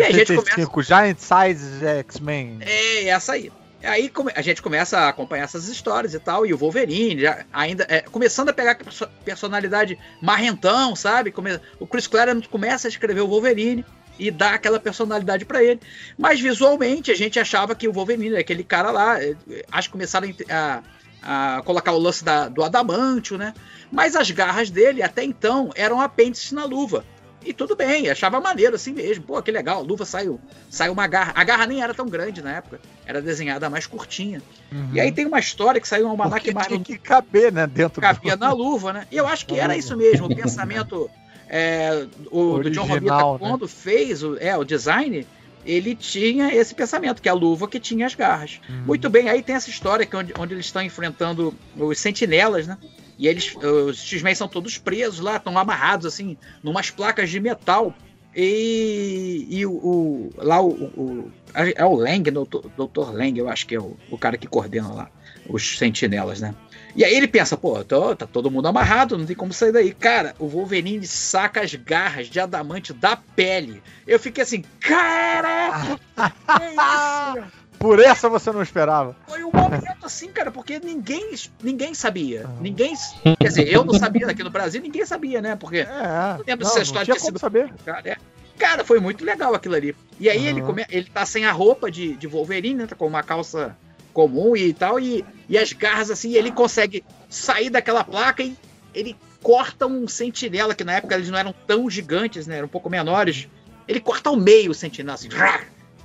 E 0.00 0.02
a 0.02 0.10
gente 0.10 0.34
começa- 0.34 0.82
Giant 0.82 1.18
Size 1.18 1.84
X-Men. 1.86 2.58
É, 2.62 3.08
essa 3.08 3.32
aí. 3.34 3.52
Aí 3.84 4.10
a 4.34 4.42
gente 4.42 4.60
começa 4.60 4.98
a 4.98 5.08
acompanhar 5.08 5.44
essas 5.44 5.68
histórias 5.68 6.12
e 6.12 6.18
tal, 6.18 6.44
e 6.44 6.52
o 6.52 6.56
Wolverine 6.58 7.20
já 7.20 7.44
ainda 7.52 7.86
é, 7.88 8.00
começando 8.00 8.48
a 8.48 8.52
pegar 8.52 8.74
perso- 8.74 9.06
personalidade 9.24 9.96
marrentão, 10.20 10.96
sabe? 10.96 11.30
Come- 11.30 11.60
o 11.78 11.86
Chris 11.86 12.06
Claremont 12.08 12.48
começa 12.48 12.88
a 12.88 12.90
escrever 12.90 13.20
o 13.20 13.28
Wolverine 13.28 13.84
e 14.18 14.30
dá 14.30 14.50
aquela 14.54 14.80
personalidade 14.80 15.44
pra 15.44 15.62
ele. 15.62 15.80
Mas 16.18 16.40
visualmente 16.40 17.10
a 17.10 17.14
gente 17.14 17.38
achava 17.38 17.74
que 17.74 17.86
o 17.88 17.92
Wolverine 17.92 18.30
era 18.30 18.40
aquele 18.40 18.64
cara 18.64 18.90
lá. 18.90 19.22
é, 19.22 19.34
Acho 19.70 19.88
que 19.88 19.92
começaram 19.92 20.28
a 20.50 20.82
a, 21.20 21.62
colocar 21.64 21.90
o 21.92 21.98
lance 21.98 22.22
da- 22.24 22.48
do 22.48 22.62
adamantio, 22.62 23.36
né? 23.36 23.52
Mas 23.90 24.14
as 24.14 24.30
garras 24.30 24.70
dele 24.70 25.02
até 25.02 25.24
então 25.24 25.70
eram 25.74 26.00
apêndices 26.00 26.52
na 26.52 26.64
luva. 26.64 27.04
E 27.44 27.52
tudo 27.52 27.74
bem, 27.74 28.08
achava 28.08 28.40
maneiro 28.40 28.76
assim 28.76 28.92
mesmo. 28.92 29.24
Pô, 29.24 29.42
que 29.42 29.50
legal, 29.50 29.78
a 29.78 29.82
luva 29.82 30.04
saiu, 30.04 30.40
saiu 30.70 30.92
uma 30.92 31.06
garra. 31.08 31.32
A 31.34 31.42
garra 31.42 31.66
nem 31.66 31.82
era 31.82 31.92
tão 31.92 32.06
grande 32.06 32.40
na 32.40 32.52
época, 32.52 32.80
era 33.04 33.20
desenhada 33.20 33.68
mais 33.68 33.84
curtinha. 33.84 34.40
Uhum. 34.70 34.90
E 34.92 35.00
aí 35.00 35.10
tem 35.10 35.26
uma 35.26 35.40
história 35.40 35.80
que 35.80 35.88
saiu 35.88 36.06
um 36.06 36.10
almanac 36.10 36.52
mais 36.54 36.68
tinha 36.68 36.78
que 36.80 36.96
caber, 36.98 37.52
né, 37.52 37.66
dentro 37.66 38.00
cabia 38.00 38.36
na 38.36 38.52
luva, 38.52 38.92
né? 38.92 39.06
E 39.10 39.16
eu 39.16 39.26
acho 39.26 39.44
que 39.46 39.58
era 39.58 39.76
isso 39.76 39.96
mesmo, 39.96 40.26
o 40.26 40.34
pensamento 40.36 41.10
é, 41.48 42.06
o, 42.30 42.58
do 42.58 42.70
John 42.70 42.82
Romita, 42.86 43.14
né? 43.32 43.38
quando 43.38 43.68
fez 43.68 44.22
o, 44.22 44.36
é, 44.38 44.56
o 44.56 44.64
design, 44.64 45.26
ele 45.64 45.94
tinha 45.94 46.54
esse 46.54 46.74
pensamento, 46.74 47.20
que 47.20 47.28
é 47.28 47.32
a 47.32 47.34
luva 47.34 47.66
que 47.68 47.78
tinha 47.80 48.06
as 48.06 48.14
garras. 48.14 48.60
Uhum. 48.68 48.82
Muito 48.86 49.08
bem, 49.10 49.28
aí 49.28 49.42
tem 49.42 49.54
essa 49.56 49.68
história 49.70 50.06
que 50.06 50.14
é 50.14 50.18
onde, 50.18 50.32
onde 50.38 50.54
eles 50.54 50.66
estão 50.66 50.82
enfrentando 50.82 51.54
os 51.76 51.98
sentinelas, 51.98 52.66
né? 52.66 52.78
E 53.18 53.26
eles, 53.26 53.54
os 53.56 53.98
X-Men 53.98 54.34
são 54.34 54.46
todos 54.46 54.78
presos 54.78 55.18
lá, 55.20 55.36
estão 55.36 55.58
amarrados 55.58 56.06
assim, 56.06 56.36
numas 56.62 56.90
placas 56.90 57.28
de 57.28 57.40
metal. 57.40 57.92
E, 58.36 59.46
e 59.50 59.66
o, 59.66 59.72
o- 59.72 60.30
lá 60.36 60.60
o, 60.60 60.68
o- 60.70 61.32
é 61.54 61.84
o 61.84 61.96
Lang, 61.96 62.30
doutor, 62.30 62.70
doutor 62.76 63.12
Lang, 63.12 63.36
eu 63.36 63.48
acho 63.48 63.66
que 63.66 63.74
é 63.74 63.80
o, 63.80 63.96
o 64.10 64.16
cara 64.16 64.38
que 64.38 64.46
coordena 64.46 64.88
lá 64.88 65.10
os 65.48 65.76
sentinelas, 65.78 66.40
né? 66.40 66.54
E 66.98 67.04
aí 67.04 67.14
ele 67.14 67.28
pensa, 67.28 67.56
pô, 67.56 67.84
tô- 67.84 68.16
tá 68.16 68.26
todo 68.26 68.50
mundo 68.50 68.66
amarrado, 68.66 69.16
não 69.16 69.24
tem 69.24 69.36
como 69.36 69.52
sair 69.52 69.70
daí. 69.70 69.94
Cara, 69.94 70.34
o 70.36 70.48
Wolverine 70.48 71.06
saca 71.06 71.60
as 71.60 71.72
garras 71.72 72.26
de 72.28 72.40
adamante 72.40 72.92
da 72.92 73.14
pele. 73.16 73.80
Eu 74.04 74.18
fiquei 74.18 74.42
assim, 74.42 74.64
caraca! 74.80 75.96
que 76.16 76.64
isso? 76.64 77.44
Por 77.78 78.00
essa 78.00 78.28
você 78.28 78.50
não 78.50 78.60
esperava. 78.60 79.14
Foi 79.28 79.44
um 79.44 79.52
momento 79.52 80.04
assim, 80.04 80.32
cara, 80.32 80.50
porque 80.50 80.80
ninguém, 80.80 81.32
ninguém 81.62 81.94
sabia. 81.94 82.46
Ah. 82.48 82.56
Ninguém. 82.60 82.92
Quer 83.38 83.46
dizer, 83.48 83.72
eu 83.72 83.84
não 83.84 83.94
sabia 83.94 84.26
aqui 84.26 84.42
no 84.42 84.50
Brasil, 84.50 84.82
ninguém 84.82 85.06
sabia, 85.06 85.40
né? 85.40 85.54
Porque 85.54 85.78
É, 85.78 86.38
lembro 86.44 86.64
não, 86.64 86.72
se 86.72 86.78
a 86.78 86.78
não 86.78 86.82
história 86.82 87.04
tinha 87.04 87.14
tinha 87.14 87.20
como 87.20 87.26
sido- 87.28 87.38
saber. 87.38 87.72
Cara, 87.86 88.02
é. 88.10 88.16
Cara, 88.58 88.82
foi 88.84 88.98
muito 88.98 89.24
legal 89.24 89.54
aquilo 89.54 89.76
ali. 89.76 89.94
E 90.18 90.28
aí 90.28 90.44
ele, 90.48 90.58
Aham. 90.58 90.66
come... 90.66 90.84
ele 90.90 91.08
tá 91.08 91.24
sem 91.24 91.44
a 91.46 91.52
roupa 91.52 91.88
de, 91.88 92.16
de 92.16 92.26
Wolverine, 92.26 92.74
né? 92.74 92.86
Tá 92.88 92.96
com 92.96 93.06
uma 93.06 93.22
calça 93.22 93.76
comum 94.18 94.56
e 94.56 94.72
tal, 94.72 94.98
e, 94.98 95.24
e 95.48 95.56
as 95.56 95.72
garras 95.72 96.10
assim, 96.10 96.32
ele 96.34 96.50
consegue 96.50 97.04
sair 97.30 97.70
daquela 97.70 98.02
placa 98.02 98.42
e 98.42 98.56
ele 98.92 99.16
corta 99.40 99.86
um 99.86 100.08
sentinela, 100.08 100.74
que 100.74 100.82
na 100.82 100.94
época 100.94 101.14
eles 101.14 101.30
não 101.30 101.38
eram 101.38 101.54
tão 101.68 101.88
gigantes, 101.88 102.44
né? 102.44 102.56
Eram 102.56 102.66
um 102.66 102.70
pouco 102.70 102.90
menores. 102.90 103.46
Ele 103.86 104.00
corta 104.00 104.28
ao 104.28 104.34
meio 104.34 104.72
o 104.72 104.74
sentinela, 104.74 105.14
assim. 105.14 105.28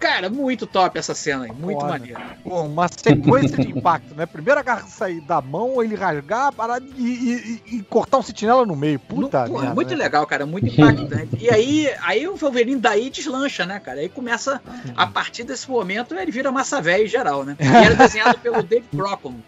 Cara, 0.03 0.29
muito 0.29 0.67
top 0.67 0.99
essa 0.99 1.15
cena 1.15 1.45
aí, 1.45 1.51
muito 1.53 1.79
Foda. 1.79 1.93
maneiro. 1.93 2.19
Pô, 2.43 2.61
uma 2.63 2.89
sequência 2.89 3.57
de 3.57 3.69
impacto, 3.69 4.13
né? 4.13 4.25
Primeiro 4.25 4.59
a 4.59 4.63
garra 4.63 4.85
sair 4.85 5.21
da 5.21 5.41
mão, 5.41 5.81
ele 5.81 5.95
rasgar 5.95 6.47
a 6.47 6.51
parada 6.51 6.85
e, 6.97 7.61
e- 7.69 7.77
e- 7.77 7.83
cortar 7.83 8.17
um 8.17 8.21
sentinela 8.21 8.65
no 8.65 8.75
meio. 8.75 8.99
Puta 8.99 9.45
Pô, 9.45 9.59
merda, 9.59 9.73
muito 9.73 9.91
né? 9.91 9.95
legal, 10.03 10.27
cara, 10.27 10.45
muito 10.45 10.67
impactante. 10.67 11.37
e 11.39 11.49
aí, 11.49 11.89
aí 12.01 12.27
o 12.27 12.35
Wolverine 12.35 12.81
daí 12.81 13.09
deslancha, 13.09 13.65
né, 13.65 13.79
cara? 13.79 14.01
Aí 14.01 14.09
começa, 14.09 14.61
a 14.93 15.07
partir 15.07 15.45
desse 15.45 15.69
momento, 15.71 16.13
ele 16.15 16.31
vira 16.33 16.51
massa 16.51 16.81
velha 16.81 17.05
em 17.05 17.07
geral, 17.07 17.45
né? 17.45 17.55
E 17.61 17.65
era 17.65 17.95
desenhado 17.95 18.37
pelo 18.39 18.61
Dave 18.61 18.85
Brockman. 18.91 19.41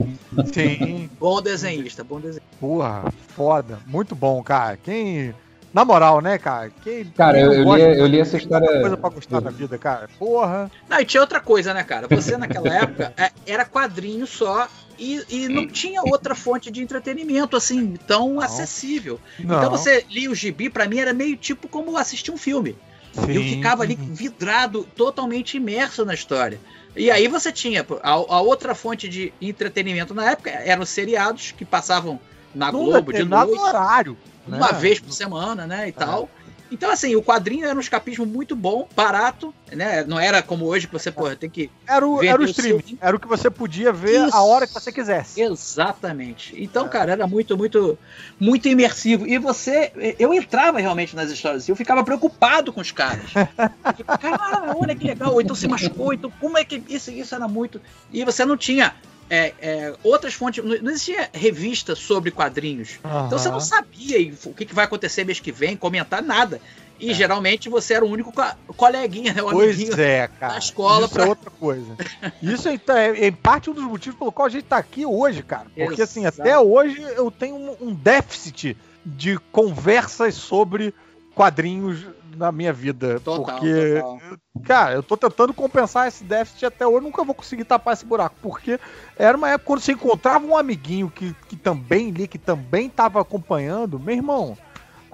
Sim, 0.53 1.10
Bom 1.20 1.41
desenhista, 1.41 2.01
bom 2.01 2.16
desenhista. 2.22 2.43
porra, 2.62 3.03
foda. 3.28 3.80
Muito 3.86 4.16
bom, 4.16 4.41
cara. 4.41 4.78
Quem. 4.78 5.36
Na 5.76 5.84
moral, 5.84 6.22
né, 6.22 6.38
cara? 6.38 6.72
Quem, 6.82 7.04
Cara, 7.04 7.34
quem 7.34 7.42
eu, 7.44 7.66
não 7.66 7.78
eu, 7.78 7.92
li, 7.92 8.00
eu 8.00 8.08
li 8.08 8.20
essa 8.22 8.38
história. 8.38 8.80
coisa 8.80 8.96
pra 8.96 9.10
gostar 9.10 9.42
da 9.42 9.50
vida, 9.50 9.78
cara. 9.78 10.08
Porra. 10.18 10.72
Não, 10.88 11.02
e 11.02 11.04
tinha 11.06 11.20
outra 11.20 11.42
coisa, 11.42 11.74
né, 11.74 11.84
cara? 11.84 12.08
Você 12.08 12.38
naquela 12.38 12.70
época 12.74 13.14
é, 13.18 13.30
era 13.46 13.66
quadrinho 13.66 14.26
só 14.26 14.70
e, 14.98 15.22
e 15.30 15.50
não 15.50 15.68
tinha 15.68 16.02
outra 16.02 16.34
fonte 16.34 16.72
de 16.72 16.82
entretenimento 16.82 17.58
assim 17.58 17.96
tão 18.08 18.40
acessível. 18.40 19.20
Não. 19.38 19.58
Então 19.58 19.70
você 19.70 20.06
lia 20.10 20.32
o 20.32 20.34
gibi, 20.34 20.70
pra 20.70 20.88
mim 20.88 21.00
era 21.00 21.12
meio 21.12 21.36
tipo 21.36 21.68
como 21.68 21.98
assistir 21.98 22.32
um 22.32 22.38
filme. 22.38 22.78
Eu 23.18 23.42
Sim. 23.42 23.56
ficava 23.56 23.84
ali 23.84 23.96
vidrado, 24.00 24.88
totalmente 24.96 25.58
imerso 25.58 26.06
na 26.06 26.14
história. 26.14 26.58
E 26.96 27.12
aí 27.12 27.28
você 27.28 27.52
tinha 27.52 27.86
a, 28.02 28.12
a 28.12 28.40
outra 28.40 28.74
fonte 28.74 29.10
de 29.10 29.34
entretenimento 29.42 30.14
na 30.14 30.32
época 30.32 30.52
eram 30.52 30.84
os 30.84 30.90
seriados 30.90 31.52
que 31.52 31.66
passavam 31.66 32.18
na 32.56 32.72
Globo 32.72 33.12
de 33.12 33.18
determinado 33.18 33.54
noite, 33.54 34.16
né? 34.48 34.58
uma 34.58 34.72
vez 34.72 35.00
por 35.00 35.12
semana, 35.12 35.66
né, 35.68 35.88
e 35.88 35.91
tal. 35.91 36.30
Então, 36.72 36.89
assim, 36.89 37.16
o 37.16 37.22
quadrinho 37.22 37.64
era 37.66 37.76
um 37.76 37.80
escapismo 37.80 38.26
muito 38.26 38.56
bom, 38.56 38.88
barato, 38.96 39.54
né? 39.72 40.04
Não 40.04 40.20
era 40.20 40.41
como 40.41 40.66
hoje 40.66 40.88
que 40.88 40.93
você, 40.93 41.12
porra, 41.12 41.36
tem 41.36 41.48
que. 41.48 41.70
Era 41.88 42.06
o, 42.06 42.16
Vender 42.18 42.28
era 42.34 42.41
o 42.41 42.46
streaming. 42.46 42.82
seu- 42.88 42.98
Era 43.00 43.16
o 43.16 43.20
que 43.20 43.28
você 43.28 43.52
podia 43.52 43.93
ver 43.93 44.26
Isso. 44.26 44.36
a 44.36 44.41
hora 44.41 44.66
que 44.66 44.74
você 44.74 44.91
quisesse. 44.91 45.39
Exatamente. 45.39 46.56
Então, 46.62 46.89
cara, 46.89 47.12
era 47.12 47.28
muito, 47.28 47.56
muito, 47.56 47.98
muito 48.39 48.68
imersivo. 48.68 49.28
E 49.28 49.38
você, 49.38 49.91
eu 50.18 50.34
entrava 50.34 50.80
realmente 50.80 51.16
nas 51.16 51.30
histórias, 51.30 51.64
assim, 51.64 51.72
eu 51.72 51.76
ficava 51.76 52.04
preocupado 52.04 52.74
com 52.74 52.82
os 52.82 52.91
caras. 52.91 53.30
Tipo, 53.96 54.18
Cara, 54.18 54.76
olha 54.76 54.96
que 54.96 55.06
legal, 55.06 55.34
ou 55.34 55.41
então 55.41 55.56
se 55.56 55.68
machucou, 55.68 56.14
então 56.14 56.32
como 56.41 56.58
é 56.58 56.66
que 56.66 56.82
isso, 56.89 57.12
isso 57.12 57.36
era 57.36 57.48
muito. 57.48 57.80
E 58.12 58.26
você 58.26 58.43
não 58.43 58.58
tinha 58.58 58.93
é, 59.30 59.54
é, 59.60 59.94
outras 60.04 60.34
fontes, 60.34 60.64
não 60.64 60.92
existia 60.92 61.30
revista 61.34 61.96
sobre 61.96 62.32
quadrinhos. 62.32 63.00
Então 63.28 63.38
você 63.40 63.50
não 63.50 63.60
sabia 63.60 64.34
o 64.46 64.54
que, 64.54 64.66
que 64.66 64.76
vai 64.76 64.86
acontecer 64.86 65.24
mês 65.24 65.40
que 65.40 65.52
vem, 65.52 65.76
comentar 65.76 66.22
nada. 66.22 66.62
E 66.98 67.14
geralmente 67.14 67.68
você 67.68 67.96
era 67.96 68.06
o 68.06 68.10
único 68.10 68.32
co- 68.32 68.74
coleguinha, 68.78 69.34
né? 69.34 69.42
O 69.44 69.50
amiguinho. 69.50 69.88
Pois 69.88 70.00
é, 70.00 70.30
cara. 70.40 70.54
da 70.54 70.60
escola 70.60 71.06
Isso 71.06 71.14
pra- 71.14 71.26
é 71.26 71.28
outra 71.28 71.50
coisa. 71.52 71.98
Isso 72.42 72.70
é, 72.70 72.80
é, 72.88 73.28
em 73.28 73.32
parte 73.34 73.70
um 73.70 73.74
dos 73.74 73.84
motivos 73.84 74.18
pelo 74.18 74.32
qual 74.32 74.46
a 74.46 74.50
gente 74.50 74.64
tá 74.64 74.78
aqui 74.78 75.06
hoje, 75.06 75.44
cara. 75.44 75.66
Porque 75.76 76.02
assim, 76.02 76.22
Exato. 76.22 76.42
até 76.42 76.58
hoje 76.58 77.02
eu 77.02 77.30
tenho 77.30 77.56
um, 77.58 77.76
um 77.90 77.94
déficit 77.94 78.78
de 79.06 79.38
conversas 79.52 80.36
sobre 80.36 80.94
quadrinhos 81.34 82.00
na 82.36 82.52
minha 82.52 82.74
vida. 82.74 83.20
Total, 83.20 83.56
porque, 83.56 84.02
total. 84.02 84.20
cara, 84.64 84.94
eu 84.94 85.04
tô 85.04 85.18
tentando 85.18 85.54
compensar 85.54 86.08
esse 86.08 86.24
déficit 86.24 86.66
até 86.66 86.86
hoje, 86.86 87.04
nunca 87.04 87.24
vou 87.24 87.36
conseguir 87.36 87.64
tapar 87.64 87.94
esse 87.94 88.06
buraco. 88.06 88.36
Porque 88.42 88.80
era 89.18 89.38
uma 89.38 89.50
época 89.50 89.66
quando 89.66 89.80
você 89.82 89.94
encontrava 89.94 90.46
um 90.46 90.58
amiguinho 90.58 91.10
que, 91.10 91.36
que 91.48 91.56
também 91.56 92.10
li, 92.10 92.28
que 92.28 92.38
também 92.38 92.90
tava 92.90 93.22
acompanhando, 93.22 94.00
meu 94.00 94.16
irmão. 94.16 94.58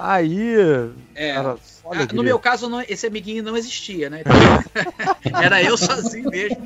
Aí. 0.02 0.56
É. 1.14 1.30
Era 1.30 1.58
só 1.58 1.90
Ah, 1.92 1.96
alegria. 1.96 2.18
no 2.18 2.24
meu 2.24 2.40
caso, 2.40 2.70
não- 2.70 2.82
esse 2.82 3.06
amiguinho 3.06 3.44
não 3.44 3.56
existia, 3.56 4.10
né? 4.10 4.22
Então, 4.22 4.34
era 5.44 5.62
eu 5.62 5.78
sozinho 5.78 6.30
mesmo. 6.30 6.58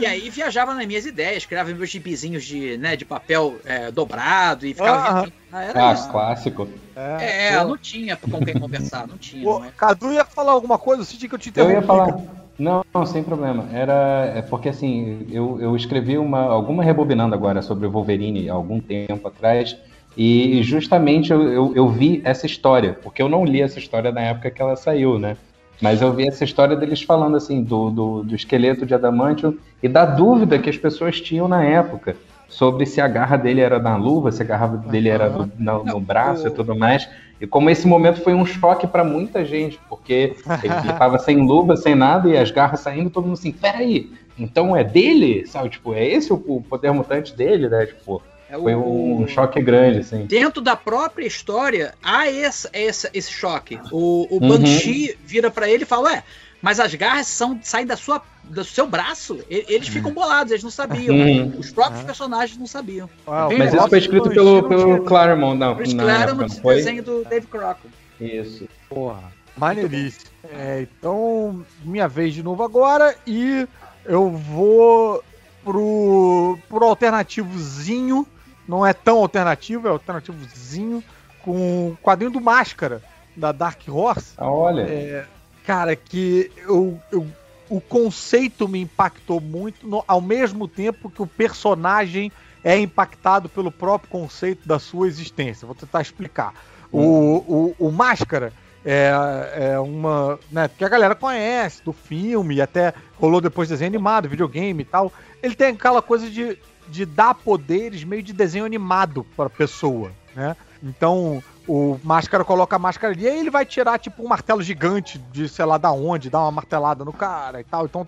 E 0.00 0.06
aí 0.06 0.28
viajava 0.30 0.74
nas 0.74 0.86
minhas 0.86 1.06
ideias, 1.06 1.46
criava 1.46 1.72
meus 1.72 1.90
gibizinhos 1.90 2.44
de, 2.44 2.76
né, 2.78 2.96
de 2.96 3.04
papel 3.04 3.60
é, 3.64 3.90
dobrado 3.90 4.66
e 4.66 4.74
ficava. 4.74 5.28
Ah, 5.52 5.62
era 5.62 5.90
Ah, 5.90 5.92
isso. 5.92 6.10
clássico. 6.10 6.68
É, 6.96 7.58
pô. 7.58 7.68
não 7.68 7.78
tinha 7.78 8.16
com 8.16 8.44
quem 8.44 8.54
conversar, 8.54 9.06
não 9.06 9.16
tinha. 9.18 9.46
Ô, 9.46 9.60
não 9.60 9.64
é? 9.66 9.72
Cadu 9.76 10.12
ia 10.12 10.24
falar 10.24 10.52
alguma 10.52 10.78
coisa, 10.78 11.02
eu 11.02 11.06
senti 11.06 11.28
que 11.28 11.34
eu 11.34 11.38
te 11.38 11.48
Eu 11.50 11.50
interrompi. 11.50 11.74
ia 11.80 11.82
falar. 11.86 12.42
Não, 12.58 12.80
não, 12.94 13.06
sem 13.06 13.22
problema. 13.22 13.68
Era 13.72 14.32
é 14.36 14.42
porque 14.42 14.68
assim, 14.68 15.26
eu, 15.30 15.60
eu 15.60 15.74
escrevi 15.76 16.18
uma 16.18 16.40
alguma 16.42 16.82
rebobinando 16.82 17.34
agora 17.34 17.62
sobre 17.62 17.86
o 17.86 17.90
Wolverine 17.90 18.48
há 18.48 18.54
algum 18.54 18.80
tempo 18.80 19.26
atrás 19.28 19.76
e 20.16 20.62
justamente 20.62 21.30
eu, 21.32 21.42
eu, 21.52 21.72
eu 21.74 21.88
vi 21.88 22.20
essa 22.24 22.46
história, 22.46 22.98
porque 23.02 23.22
eu 23.22 23.28
não 23.28 23.44
li 23.44 23.62
essa 23.62 23.78
história 23.78 24.12
na 24.12 24.20
época 24.20 24.50
que 24.50 24.60
ela 24.60 24.76
saiu, 24.76 25.18
né? 25.18 25.36
Mas 25.80 26.00
eu 26.00 26.12
vi 26.12 26.28
essa 26.28 26.44
história 26.44 26.76
deles 26.76 27.02
falando 27.02 27.36
assim 27.36 27.62
do, 27.62 27.90
do, 27.90 28.22
do 28.22 28.34
esqueleto 28.36 28.86
de 28.86 28.94
adamantium 28.94 29.56
e 29.82 29.88
da 29.88 30.04
dúvida 30.04 30.58
que 30.58 30.70
as 30.70 30.76
pessoas 30.76 31.20
tinham 31.20 31.48
na 31.48 31.64
época 31.64 32.14
sobre 32.48 32.84
se 32.86 33.00
a 33.00 33.08
garra 33.08 33.36
dele 33.36 33.62
era 33.62 33.78
na 33.78 33.96
luva, 33.96 34.30
se 34.30 34.42
a 34.42 34.44
garra 34.44 34.68
dele 34.76 35.08
era 35.08 35.28
no, 35.30 35.50
no- 35.58 35.84
no 35.84 36.00
braço 36.00 36.46
e 36.46 36.50
tudo 36.50 36.76
mais. 36.76 37.08
E 37.40 37.46
como 37.46 37.68
esse 37.70 37.88
momento 37.88 38.20
foi 38.20 38.34
um 38.34 38.44
choque 38.46 38.86
para 38.86 39.02
muita 39.02 39.44
gente, 39.44 39.80
porque 39.88 40.36
ele 40.62 40.74
estava 40.92 41.18
sem 41.18 41.38
luva, 41.44 41.76
sem 41.76 41.94
nada, 41.96 42.28
e 42.28 42.36
as 42.36 42.50
garras 42.52 42.80
saindo, 42.80 43.10
todo 43.10 43.24
mundo 43.24 43.32
assim, 43.34 43.50
peraí, 43.50 44.12
então 44.38 44.76
é 44.76 44.84
dele? 44.84 45.44
Sabe, 45.46 45.70
tipo, 45.70 45.94
é 45.94 46.06
esse 46.06 46.32
o, 46.32 46.36
o 46.46 46.62
poder 46.62 46.92
mutante 46.92 47.34
dele, 47.34 47.68
né? 47.68 47.86
Tipo, 47.86 48.22
É 48.52 48.58
Foi 48.58 48.76
um 48.76 49.26
choque 49.26 49.62
grande, 49.62 50.00
assim. 50.00 50.26
Dentro 50.26 50.60
da 50.60 50.76
própria 50.76 51.26
história, 51.26 51.94
há 52.02 52.30
esse, 52.30 52.68
esse, 52.74 53.08
esse 53.14 53.32
choque. 53.32 53.80
O, 53.90 54.26
o 54.28 54.42
uhum. 54.42 54.48
Banshee 54.50 55.16
vira 55.24 55.50
para 55.50 55.70
ele 55.70 55.84
e 55.84 55.86
fala: 55.86 56.10
Ué, 56.10 56.24
mas 56.60 56.78
as 56.78 56.94
garras 56.94 57.28
são, 57.28 57.58
saem 57.62 57.86
da 57.86 57.96
sua, 57.96 58.20
do 58.44 58.62
seu 58.62 58.86
braço. 58.86 59.42
Eles 59.48 59.88
ficam 59.88 60.12
bolados, 60.12 60.52
eles 60.52 60.62
não 60.62 60.70
sabiam. 60.70 61.16
Uhum. 61.16 61.54
Os 61.58 61.72
próprios 61.72 62.04
personagens 62.04 62.58
não 62.58 62.66
sabiam. 62.66 63.08
mas 63.56 63.72
isso 63.72 63.88
foi 63.88 63.98
escrito 63.98 64.28
pelo, 64.28 64.68
pelo 64.68 65.02
Claremont, 65.02 65.58
não. 65.58 65.74
Chris 65.74 65.94
Claremont, 65.94 66.54
no 66.54 66.74
desenho 66.74 67.02
do 67.02 67.24
Dave 67.24 67.46
Crockett. 67.46 67.88
Isso. 68.20 68.68
Porra, 68.86 69.32
maneiríssimo. 69.56 70.30
É, 70.52 70.82
então, 70.82 71.64
minha 71.82 72.06
vez 72.06 72.34
de 72.34 72.42
novo 72.42 72.62
agora 72.62 73.16
e 73.26 73.66
eu 74.04 74.28
vou 74.28 75.24
pro, 75.64 76.58
pro 76.68 76.84
alternativozinho. 76.84 78.26
Não 78.72 78.86
é 78.86 78.94
tão 78.94 79.18
alternativo, 79.18 79.86
é 79.86 79.90
alternativozinho 79.90 81.04
com 81.42 81.88
o 81.88 81.98
quadrinho 82.02 82.30
do 82.30 82.40
Máscara, 82.40 83.02
da 83.36 83.52
Dark 83.52 83.82
Horse. 83.86 84.32
Ah, 84.38 84.50
olha. 84.50 84.80
É, 84.80 85.26
cara, 85.66 85.94
que 85.94 86.50
eu, 86.56 86.98
eu, 87.12 87.26
o 87.68 87.82
conceito 87.82 88.66
me 88.66 88.80
impactou 88.80 89.42
muito, 89.42 89.86
no, 89.86 90.02
ao 90.08 90.22
mesmo 90.22 90.66
tempo 90.66 91.10
que 91.10 91.20
o 91.20 91.26
personagem 91.26 92.32
é 92.64 92.78
impactado 92.78 93.46
pelo 93.46 93.70
próprio 93.70 94.08
conceito 94.08 94.66
da 94.66 94.78
sua 94.78 95.06
existência. 95.06 95.66
Vou 95.66 95.74
tentar 95.74 96.00
explicar. 96.00 96.54
Hum. 96.90 96.98
O, 96.98 97.74
o, 97.78 97.88
o 97.88 97.92
Máscara 97.92 98.54
é, 98.86 99.12
é 99.54 99.78
uma. 99.78 100.38
Né, 100.50 100.70
que 100.78 100.82
a 100.82 100.88
galera 100.88 101.14
conhece 101.14 101.84
do 101.84 101.92
filme, 101.92 102.58
até 102.58 102.94
rolou 103.20 103.42
depois 103.42 103.68
desenho 103.68 103.90
animado, 103.90 104.30
videogame 104.30 104.82
e 104.82 104.86
tal. 104.86 105.12
Ele 105.42 105.54
tem 105.54 105.68
aquela 105.68 106.00
coisa 106.00 106.30
de, 106.30 106.56
de 106.88 107.04
dar 107.06 107.34
poderes 107.34 108.04
meio 108.04 108.22
de 108.22 108.32
desenho 108.32 108.64
animado 108.64 109.26
para 109.36 109.48
pessoa, 109.48 110.12
né? 110.34 110.56
Então, 110.82 111.42
o 111.66 111.98
Máscara 112.02 112.44
coloca 112.44 112.74
a 112.74 112.78
máscara 112.78 113.12
ali 113.12 113.24
e 113.24 113.28
ele 113.28 113.50
vai 113.50 113.64
tirar, 113.64 113.98
tipo, 113.98 114.22
um 114.24 114.28
martelo 114.28 114.62
gigante 114.62 115.18
de 115.18 115.48
sei 115.48 115.64
lá 115.64 115.78
da 115.78 115.92
onde, 115.92 116.28
dar 116.28 116.40
uma 116.40 116.50
martelada 116.50 117.04
no 117.04 117.12
cara 117.12 117.60
e 117.60 117.64
tal. 117.64 117.84
Então, 117.84 118.06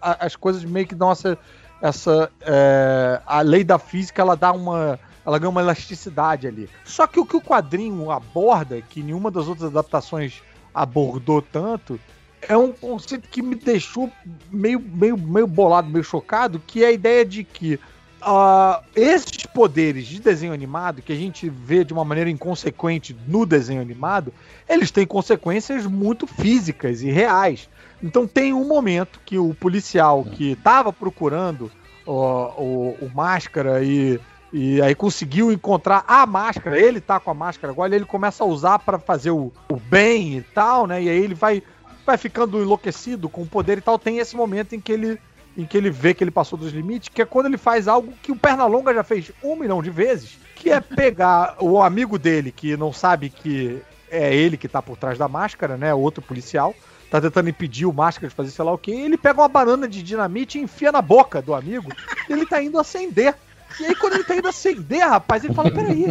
as 0.00 0.34
coisas 0.34 0.64
meio 0.64 0.86
que 0.86 0.94
dão 0.94 1.12
essa. 1.12 1.38
essa 1.80 2.30
é, 2.40 3.20
a 3.24 3.40
lei 3.42 3.62
da 3.62 3.78
física, 3.78 4.20
ela 4.22 4.34
dá 4.34 4.52
uma 4.52 4.98
ela 5.24 5.40
ganha 5.40 5.50
uma 5.50 5.60
elasticidade 5.60 6.46
ali. 6.46 6.70
Só 6.84 7.06
que 7.06 7.18
o 7.18 7.26
que 7.26 7.36
o 7.36 7.40
quadrinho 7.40 8.12
aborda, 8.12 8.80
que 8.80 9.02
nenhuma 9.02 9.28
das 9.28 9.48
outras 9.48 9.70
adaptações 9.70 10.40
abordou 10.72 11.42
tanto, 11.42 11.98
é 12.40 12.56
um 12.56 12.70
conceito 12.70 13.28
que 13.28 13.42
me 13.42 13.56
deixou 13.56 14.10
meio, 14.52 14.78
meio, 14.78 15.18
meio 15.18 15.46
bolado, 15.48 15.88
meio 15.88 16.04
chocado, 16.04 16.62
que 16.64 16.84
é 16.84 16.88
a 16.88 16.92
ideia 16.92 17.24
de 17.24 17.42
que 17.42 17.80
uh, 18.26 18.82
esses 18.94 19.46
poderes 19.46 20.06
de 20.06 20.20
desenho 20.20 20.52
animado, 20.52 21.00
que 21.00 21.12
a 21.12 21.16
gente 21.16 21.48
vê 21.48 21.84
de 21.84 21.92
uma 21.92 22.04
maneira 22.04 22.28
inconsequente 22.28 23.16
no 23.26 23.46
desenho 23.46 23.80
animado, 23.80 24.34
eles 24.68 24.90
têm 24.90 25.06
consequências 25.06 25.86
muito 25.86 26.26
físicas 26.26 27.02
e 27.02 27.10
reais. 27.10 27.68
Então 28.02 28.26
tem 28.26 28.52
um 28.52 28.66
momento 28.66 29.20
que 29.24 29.38
o 29.38 29.54
policial 29.54 30.24
que 30.24 30.52
estava 30.52 30.92
procurando 30.92 31.70
o, 32.04 32.94
o 33.00 33.10
Máscara 33.14 33.82
e 33.82 34.20
e 34.52 34.80
aí 34.80 34.94
conseguiu 34.94 35.52
encontrar 35.52 36.04
a 36.06 36.24
máscara, 36.24 36.80
ele 36.80 37.00
tá 37.00 37.18
com 37.18 37.30
a 37.30 37.34
máscara 37.34 37.72
agora, 37.72 37.94
ele 37.94 38.04
começa 38.04 38.44
a 38.44 38.46
usar 38.46 38.78
para 38.78 38.98
fazer 38.98 39.30
o, 39.30 39.52
o 39.68 39.76
bem 39.76 40.38
e 40.38 40.40
tal, 40.40 40.86
né? 40.86 41.02
E 41.02 41.10
aí 41.10 41.18
ele 41.18 41.34
vai, 41.34 41.62
vai 42.06 42.16
ficando 42.16 42.62
enlouquecido 42.62 43.28
com 43.28 43.42
o 43.42 43.46
poder 43.46 43.78
e 43.78 43.80
tal. 43.80 43.98
Tem 43.98 44.18
esse 44.18 44.36
momento 44.36 44.74
em 44.74 44.80
que 44.80 44.92
ele 44.92 45.18
em 45.56 45.64
que 45.64 45.76
ele 45.76 45.90
vê 45.90 46.12
que 46.12 46.22
ele 46.22 46.30
passou 46.30 46.58
dos 46.58 46.72
limites, 46.72 47.08
que 47.08 47.22
é 47.22 47.24
quando 47.24 47.46
ele 47.46 47.56
faz 47.56 47.88
algo 47.88 48.12
que 48.22 48.32
o 48.32 48.36
Pernalonga 48.36 48.92
já 48.92 49.02
fez 49.02 49.30
um 49.42 49.56
milhão 49.56 49.82
de 49.82 49.90
vezes, 49.90 50.38
que 50.54 50.70
é 50.70 50.80
pegar 50.80 51.56
o 51.60 51.82
amigo 51.82 52.18
dele, 52.18 52.52
que 52.52 52.76
não 52.76 52.92
sabe 52.92 53.30
que 53.30 53.80
é 54.10 54.34
ele 54.34 54.56
que 54.56 54.68
tá 54.68 54.82
por 54.82 54.96
trás 54.96 55.18
da 55.18 55.28
máscara, 55.28 55.76
né? 55.76 55.94
Outro 55.94 56.22
policial, 56.22 56.74
tá 57.10 57.20
tentando 57.20 57.48
impedir 57.48 57.86
o 57.86 57.92
máscara 57.92 58.28
de 58.28 58.34
fazer 58.34 58.50
sei 58.50 58.64
lá 58.64 58.72
o 58.72 58.78
que, 58.78 58.90
ele 58.90 59.16
pega 59.16 59.40
uma 59.40 59.48
banana 59.48 59.88
de 59.88 60.02
dinamite 60.02 60.58
e 60.58 60.62
enfia 60.62 60.92
na 60.92 61.02
boca 61.02 61.40
do 61.40 61.54
amigo, 61.54 61.90
e 62.28 62.32
ele 62.32 62.46
tá 62.46 62.62
indo 62.62 62.78
acender 62.78 63.34
e 63.80 63.84
aí, 63.84 63.94
quando 63.94 64.14
ele 64.14 64.24
tá 64.24 64.36
indo 64.36 64.48
acender, 64.48 65.06
rapaz, 65.06 65.44
ele 65.44 65.54
fala: 65.54 65.70
peraí, 65.70 66.06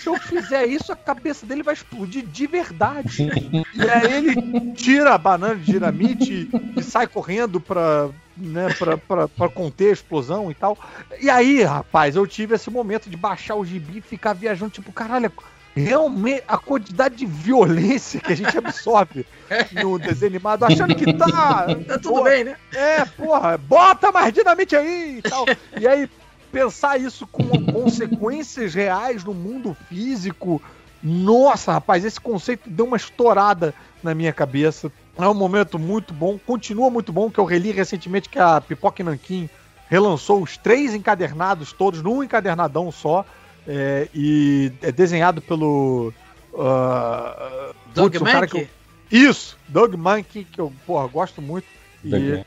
se 0.00 0.08
eu 0.08 0.16
fizer 0.16 0.66
isso, 0.66 0.92
a 0.92 0.96
cabeça 0.96 1.44
dele 1.44 1.62
vai 1.62 1.74
explodir 1.74 2.24
de 2.26 2.46
verdade. 2.46 3.28
E 3.74 3.88
aí 3.88 4.12
ele 4.12 4.72
tira 4.74 5.14
a 5.14 5.18
banana 5.18 5.56
de 5.56 5.72
dinamite 5.72 6.50
e 6.76 6.82
sai 6.82 7.06
correndo 7.06 7.60
pra, 7.60 8.08
né, 8.36 8.68
pra, 8.78 8.96
pra, 8.96 9.28
pra 9.28 9.48
conter 9.48 9.90
a 9.90 9.92
explosão 9.92 10.50
e 10.50 10.54
tal. 10.54 10.78
E 11.20 11.30
aí, 11.30 11.62
rapaz, 11.62 12.16
eu 12.16 12.26
tive 12.26 12.54
esse 12.54 12.70
momento 12.70 13.08
de 13.08 13.16
baixar 13.16 13.54
o 13.54 13.64
gibi 13.64 13.98
e 13.98 14.02
ficar 14.02 14.32
viajando, 14.32 14.70
tipo, 14.70 14.92
caralho, 14.92 15.32
realmente 15.74 16.42
a 16.48 16.58
quantidade 16.58 17.16
de 17.16 17.26
violência 17.26 18.20
que 18.20 18.32
a 18.32 18.36
gente 18.36 18.56
absorve 18.56 19.24
no 19.72 19.98
desenho 19.98 20.32
animado, 20.32 20.64
achando 20.64 20.94
que 20.94 21.12
tá. 21.12 21.66
Tá 21.86 21.98
tudo 21.98 22.14
porra, 22.14 22.30
bem, 22.30 22.44
né? 22.44 22.56
É, 22.74 23.04
porra, 23.04 23.56
bota 23.56 24.12
mais 24.12 24.32
dinamite 24.32 24.76
aí 24.76 25.18
e 25.18 25.22
tal. 25.22 25.46
E 25.78 25.86
aí, 25.86 26.08
pensar 26.50 26.98
isso 26.98 27.26
com 27.26 27.42
consequências 27.72 28.74
reais 28.74 29.24
no 29.24 29.34
mundo 29.34 29.76
físico. 29.88 30.60
Nossa, 31.02 31.72
rapaz, 31.72 32.04
esse 32.04 32.20
conceito 32.20 32.68
deu 32.68 32.86
uma 32.86 32.96
estourada 32.96 33.74
na 34.02 34.14
minha 34.14 34.32
cabeça. 34.32 34.92
É 35.16 35.26
um 35.26 35.34
momento 35.34 35.78
muito 35.78 36.12
bom, 36.14 36.38
continua 36.38 36.90
muito 36.90 37.12
bom, 37.12 37.30
que 37.30 37.38
eu 37.38 37.44
reli 37.44 37.72
recentemente 37.72 38.28
que 38.28 38.38
a 38.38 38.60
Pipoca 38.60 39.02
Nankin 39.02 39.48
relançou 39.88 40.42
os 40.42 40.56
três 40.56 40.94
encadernados 40.94 41.72
todos 41.72 42.02
num 42.02 42.22
encadernadão 42.22 42.90
só. 42.92 43.24
É, 43.66 44.08
e 44.14 44.72
é 44.82 44.90
desenhado 44.90 45.42
pelo. 45.42 46.12
Uh, 46.52 47.74
Doug 47.94 48.16
putz, 48.16 48.54
eu... 48.54 48.68
Isso, 49.10 49.58
Doug 49.68 49.94
Mankey, 49.94 50.44
que 50.44 50.60
eu 50.60 50.72
porra, 50.86 51.06
gosto 51.08 51.42
muito. 51.42 51.66
E, 52.04 52.44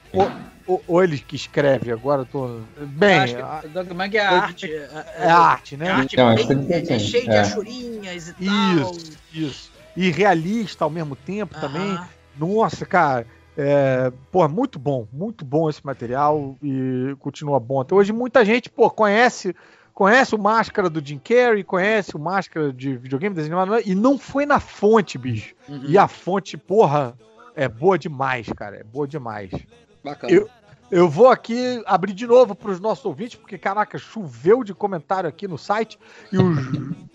ou, 0.66 0.82
ou, 0.88 1.04
ele 1.04 1.18
que 1.20 1.36
escreve, 1.36 1.92
agora 1.92 2.26
tô. 2.26 2.60
Bem. 2.80 3.36
A, 3.36 3.62
Doug 3.72 3.92
Mag 3.92 4.16
é 4.16 4.26
a 4.26 4.32
arte. 4.32 4.72
É, 4.72 5.06
é, 5.20 5.30
arte, 5.30 5.78
né? 5.78 5.88
É 5.88 5.92
arte 5.92 6.18
Não, 6.18 6.36
bem, 6.36 6.68
é, 6.70 6.94
é, 6.94 7.00
cheio 7.00 7.26
de 7.26 7.36
achurinhas 7.36 8.30
e 8.30 8.34
tal. 8.46 8.94
Isso, 8.96 9.18
isso. 9.34 9.72
E 9.96 10.10
realista 10.10 10.84
ao 10.84 10.90
mesmo 10.90 11.16
tempo 11.16 11.56
uh 11.56 11.58
-huh. 11.58 11.62
também. 11.62 12.00
Nossa, 12.38 12.86
cara. 12.86 13.28
É, 13.56 14.12
pô, 14.32 14.48
muito 14.50 14.80
bom, 14.80 15.08
muito 15.14 15.46
bom 15.46 15.70
esse 15.70 15.86
material 15.86 16.58
e 16.64 17.16
continua 17.20 17.60
bom. 17.60 17.82
Até 17.82 17.94
hoje 17.94 18.12
muita 18.12 18.44
gente, 18.44 18.68
pô, 18.70 18.90
conhece 18.90 19.56
conhece 19.94 20.34
o 20.34 20.40
Máscara 20.40 20.90
do 20.90 21.06
Jim 21.06 21.20
Carrey, 21.24 21.64
conhece 21.64 22.16
o 22.16 22.20
Máscara 22.20 22.74
de 22.74 22.98
videogame 22.98 23.36
desenhado 23.36 23.80
e 23.86 23.94
não 23.94 24.18
foi 24.18 24.46
na 24.46 24.60
fonte, 24.60 25.20
bicho. 25.20 25.54
Uhum. 25.70 25.84
E 25.88 25.98
a 25.98 26.08
fonte, 26.08 26.58
porra, 26.58 27.16
é 27.56 27.68
boa 27.68 27.98
demais, 27.98 28.48
cara, 28.56 28.78
é 28.78 28.84
boa 28.84 29.08
demais. 29.08 29.52
Bacana. 30.04 30.34
Eu, 30.34 30.50
eu 30.92 31.10
vou 31.10 31.30
aqui 31.30 31.82
abrir 31.86 32.14
de 32.14 32.28
novo 32.28 32.54
para 32.54 32.72
os 32.72 32.80
nossos 32.80 33.04
ouvintes, 33.06 33.36
porque, 33.36 33.58
caraca, 33.58 33.98
choveu 33.98 34.64
de 34.64 34.74
comentário 34.74 35.28
aqui 35.28 35.48
no 35.48 35.58
site. 35.58 35.98
E 36.32 36.38
o 36.38 36.54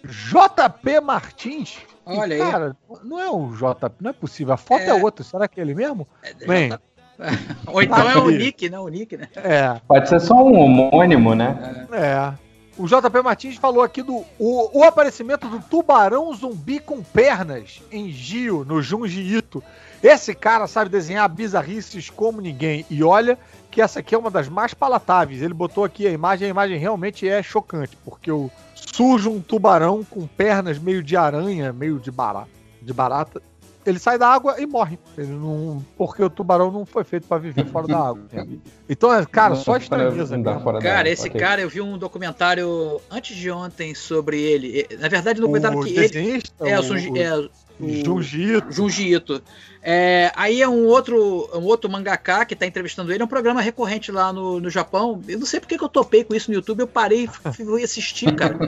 JP 0.05 1.01
Martins. 1.01 1.79
Olha 2.05 2.35
e, 2.35 2.39
cara, 2.39 2.77
aí. 2.91 2.97
não 3.05 3.21
é 3.21 3.31
o 3.31 3.53
JP, 3.53 3.97
não 4.01 4.11
é 4.11 4.13
possível. 4.13 4.55
A 4.55 4.57
foto 4.57 4.83
é, 4.83 4.89
é 4.89 4.95
outra. 4.95 5.25
Será 5.25 5.47
que 5.47 5.61
é 5.61 5.63
ele 5.63 5.75
mesmo? 5.75 6.09
É, 6.23 6.35
Bem. 6.47 6.73
Ou 7.67 7.83
então 7.83 7.97
tá 7.97 8.13
é 8.13 8.17
o 8.17 8.31
Nick, 8.31 8.69
né? 8.69 8.79
O 8.79 8.89
Nick, 8.89 9.17
né? 9.17 9.29
É. 9.37 9.81
Pode 9.87 10.09
ser 10.09 10.21
só 10.21 10.35
um 10.35 10.59
homônimo, 10.59 11.35
né? 11.35 11.87
É. 11.93 11.99
é. 11.99 12.35
O 12.79 12.87
JP 12.87 13.23
Martins 13.25 13.57
falou 13.57 13.83
aqui 13.83 14.03
do 14.03 14.25
o, 14.39 14.79
o, 14.79 14.85
aparecimento 14.85 15.49
do 15.49 15.61
tubarão 15.61 16.33
zumbi 16.33 16.79
com 16.79 17.03
pernas 17.03 17.83
em 17.91 18.11
Gio, 18.13 18.65
no 18.65 18.81
Junji 18.81 19.21
Ito. 19.21 19.63
Esse 20.03 20.35
cara 20.35 20.67
sabe 20.67 20.91
desenhar 20.91 21.29
bizarrices 21.29 22.09
como 22.09 22.41
ninguém. 22.41 22.87
E 22.89 23.03
olha 23.03 23.39
que 23.71 23.83
essa 23.83 24.01
aqui 24.01 24.15
é 24.15 24.19
uma 24.19 24.31
das 24.31 24.49
mais 24.49 24.73
palatáveis. 24.73 25.43
Ele 25.43 25.55
botou 25.55 25.85
aqui 25.85 26.07
a 26.07 26.11
imagem, 26.11 26.47
a 26.47 26.51
imagem 26.51 26.79
realmente 26.79 27.29
é 27.29 27.43
chocante, 27.43 27.97
porque 28.05 28.31
eu 28.31 28.51
sujo 28.75 29.31
um 29.31 29.41
tubarão 29.41 30.05
com 30.05 30.27
pernas 30.27 30.79
meio 30.79 31.03
de 31.03 31.17
aranha, 31.17 31.73
meio 31.73 31.99
de 31.99 32.11
barata, 32.11 32.49
de 32.81 32.93
barata. 32.93 33.43
Ele 33.87 33.99
sai 33.99 34.19
da 34.19 34.29
água 34.29 34.61
e 34.61 34.67
morre. 34.67 34.99
Ele 35.17 35.33
não, 35.33 35.83
porque 35.97 36.23
o 36.23 36.29
tubarão 36.29 36.71
não 36.71 36.85
foi 36.85 37.05
feito 37.05 37.27
para 37.27 37.39
viver 37.39 37.65
fora 37.67 37.87
da 37.87 37.99
água. 37.99 38.23
Então, 38.91 39.13
é, 39.13 39.25
cara, 39.27 39.55
só 39.55 39.77
estranheza. 39.77 40.35
Cara, 40.81 41.11
esse 41.11 41.29
okay. 41.29 41.39
cara, 41.39 41.61
eu 41.61 41.69
vi 41.69 41.83
um 41.83 41.99
documentário 41.99 42.99
antes 43.11 43.37
de 43.37 43.51
ontem 43.51 43.95
sobre 43.95 44.41
ele. 44.41 44.87
Na 44.99 45.09
verdade, 45.09 45.41
um 45.41 45.43
documentário 45.43 45.79
o 45.79 45.85
que 45.85 45.91
ele. 45.91 46.43
É, 46.61 46.81
o, 46.81 46.83
o, 46.83 47.19
é, 47.19 47.49
Junji 47.81 48.57
Ito. 48.57 48.73
Junji 48.73 49.15
Ito. 49.15 49.43
É, 49.83 50.33
aí 50.35 50.61
é 50.61 50.69
um 50.69 50.87
outro, 50.87 51.49
um 51.55 51.65
outro 51.65 51.89
mangaká 51.89 52.45
que 52.45 52.55
está 52.55 52.67
entrevistando 52.67 53.13
ele, 53.13 53.23
é 53.23 53.25
um 53.25 53.29
programa 53.29 53.61
recorrente 53.61 54.11
lá 54.11 54.33
no, 54.33 54.61
no 54.61 54.69
Japão. 54.69 55.23
Eu 55.29 55.39
não 55.39 55.47
sei 55.47 55.61
porque 55.61 55.79
que 55.79 55.85
eu 55.85 55.89
topei 55.89 56.25
com 56.25 56.35
isso 56.35 56.51
no 56.51 56.57
YouTube, 56.57 56.81
eu 56.81 56.87
parei 56.89 57.25
e 57.25 57.53
fui 57.55 57.83
assistir, 57.83 58.35
cara. 58.35 58.59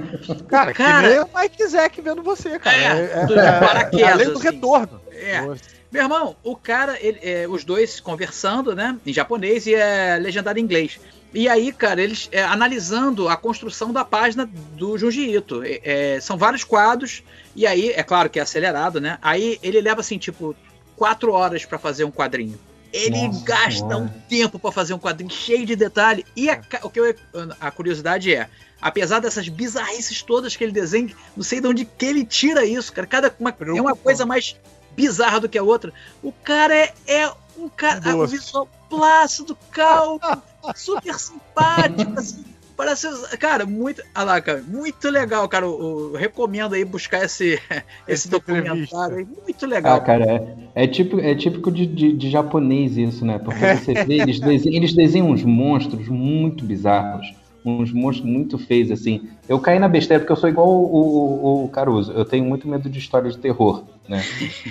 cara, 0.48 0.72
cara 0.74 1.02
que 1.02 1.08
nem 1.08 1.20
o 1.20 1.28
Mike 1.34 1.66
Zack 1.66 2.00
vendo 2.00 2.22
você, 2.22 2.58
cara. 2.58 2.76
É, 2.76 2.80
é, 2.80 2.86
é, 2.86 3.98
é, 3.98 4.02
é 4.02 4.12
além 4.12 4.28
do 4.28 4.38
assim. 4.38 4.50
retorno. 4.50 5.00
É. 5.12 5.40
Meu 5.90 6.02
irmão, 6.04 6.36
o 6.44 6.54
cara, 6.54 6.96
ele, 7.00 7.18
é, 7.20 7.48
os 7.48 7.64
dois 7.64 7.98
conversando, 7.98 8.76
né, 8.76 8.96
em 9.04 9.12
japonês 9.12 9.66
e 9.66 9.74
é 9.74 10.18
legendado 10.18 10.58
em 10.58 10.62
inglês. 10.62 11.00
E 11.34 11.48
aí, 11.48 11.72
cara, 11.72 12.00
eles 12.00 12.28
é, 12.32 12.42
analisando 12.42 13.28
a 13.28 13.36
construção 13.36 13.92
da 13.92 14.04
página 14.04 14.48
do 14.76 14.96
Junji 14.96 15.36
Ito. 15.36 15.62
É, 15.64 15.80
é, 16.14 16.20
são 16.20 16.36
vários 16.36 16.64
quadros, 16.64 17.22
e 17.54 17.66
aí, 17.66 17.90
é 17.90 18.02
claro 18.02 18.30
que 18.30 18.38
é 18.38 18.42
acelerado, 18.42 19.00
né? 19.00 19.18
Aí 19.20 19.58
ele 19.62 19.80
leva 19.80 20.00
assim, 20.00 20.18
tipo, 20.18 20.54
quatro 20.96 21.32
horas 21.32 21.64
para 21.64 21.78
fazer 21.78 22.04
um 22.04 22.10
quadrinho. 22.10 22.58
Ele 22.92 23.28
Nossa, 23.28 23.44
gasta 23.44 23.96
um 23.96 24.08
tempo 24.28 24.58
para 24.58 24.72
fazer 24.72 24.94
um 24.94 24.98
quadrinho 24.98 25.30
cheio 25.30 25.64
de 25.64 25.76
detalhe. 25.76 26.24
E 26.36 26.50
a, 26.50 26.60
o 26.82 26.90
que 26.90 26.98
eu, 26.98 27.14
a 27.60 27.70
curiosidade 27.70 28.34
é, 28.34 28.48
apesar 28.80 29.20
dessas 29.20 29.48
bizarrices 29.48 30.22
todas 30.22 30.56
que 30.56 30.64
ele 30.64 30.72
desenha, 30.72 31.14
não 31.36 31.44
sei 31.44 31.60
de 31.60 31.68
onde 31.68 31.84
que 31.84 32.04
ele 32.04 32.24
tira 32.24 32.64
isso, 32.64 32.92
cara. 32.92 33.06
Cada 33.06 33.34
uma, 33.38 33.54
é 33.60 33.80
uma 33.80 33.94
coisa 33.94 34.26
mais 34.26 34.56
bizarra 34.96 35.40
do 35.40 35.48
que 35.48 35.58
a 35.58 35.62
outra. 35.62 35.92
O 36.22 36.32
cara 36.32 36.74
é, 36.74 36.92
é 37.06 37.32
um 37.56 37.68
cara. 37.68 38.16
O 38.16 38.26
visual 38.26 38.68
plácido, 38.88 39.56
calmo, 39.70 40.20
super 40.74 41.14
simpático, 41.18 42.18
assim. 42.18 42.44
Parece, 42.80 43.08
cara, 43.36 43.66
muito. 43.66 44.02
Ah 44.14 44.24
lá, 44.24 44.40
cara, 44.40 44.64
muito 44.66 45.10
legal, 45.10 45.46
cara. 45.50 45.66
Eu, 45.66 46.12
eu 46.12 46.12
recomendo 46.14 46.74
aí 46.74 46.82
buscar 46.82 47.22
esse, 47.22 47.60
esse 48.08 48.26
documentário 48.26 49.18
aí. 49.18 49.26
Muito 49.26 49.66
legal. 49.66 49.96
Ah, 49.96 50.00
cara, 50.00 50.24
é, 50.74 50.84
é, 50.84 50.86
típico, 50.86 51.20
é 51.20 51.34
típico 51.34 51.70
de, 51.70 51.84
de, 51.84 52.14
de 52.14 52.30
japonês 52.30 52.96
isso, 52.96 53.22
né? 53.22 53.38
Porque 53.38 53.66
você 53.76 53.92
vê, 54.06 54.14
eles 54.22 54.40
desenham, 54.40 54.76
eles 54.78 54.94
desenham 54.94 55.28
uns 55.28 55.44
monstros 55.44 56.08
muito 56.08 56.64
bizarros 56.64 57.26
uns 57.62 57.92
monstros 57.92 58.26
muito 58.26 58.56
feios, 58.56 58.90
assim. 58.90 59.28
Eu 59.46 59.60
caí 59.60 59.78
na 59.78 59.86
besteira 59.86 60.18
porque 60.18 60.32
eu 60.32 60.36
sou 60.36 60.48
igual 60.48 60.66
o, 60.66 61.60
o, 61.60 61.64
o 61.64 61.68
Caruso. 61.68 62.10
Eu 62.12 62.24
tenho 62.24 62.46
muito 62.46 62.66
medo 62.66 62.88
de 62.88 62.98
história 62.98 63.30
de 63.30 63.36
terror, 63.36 63.84
né? 64.08 64.22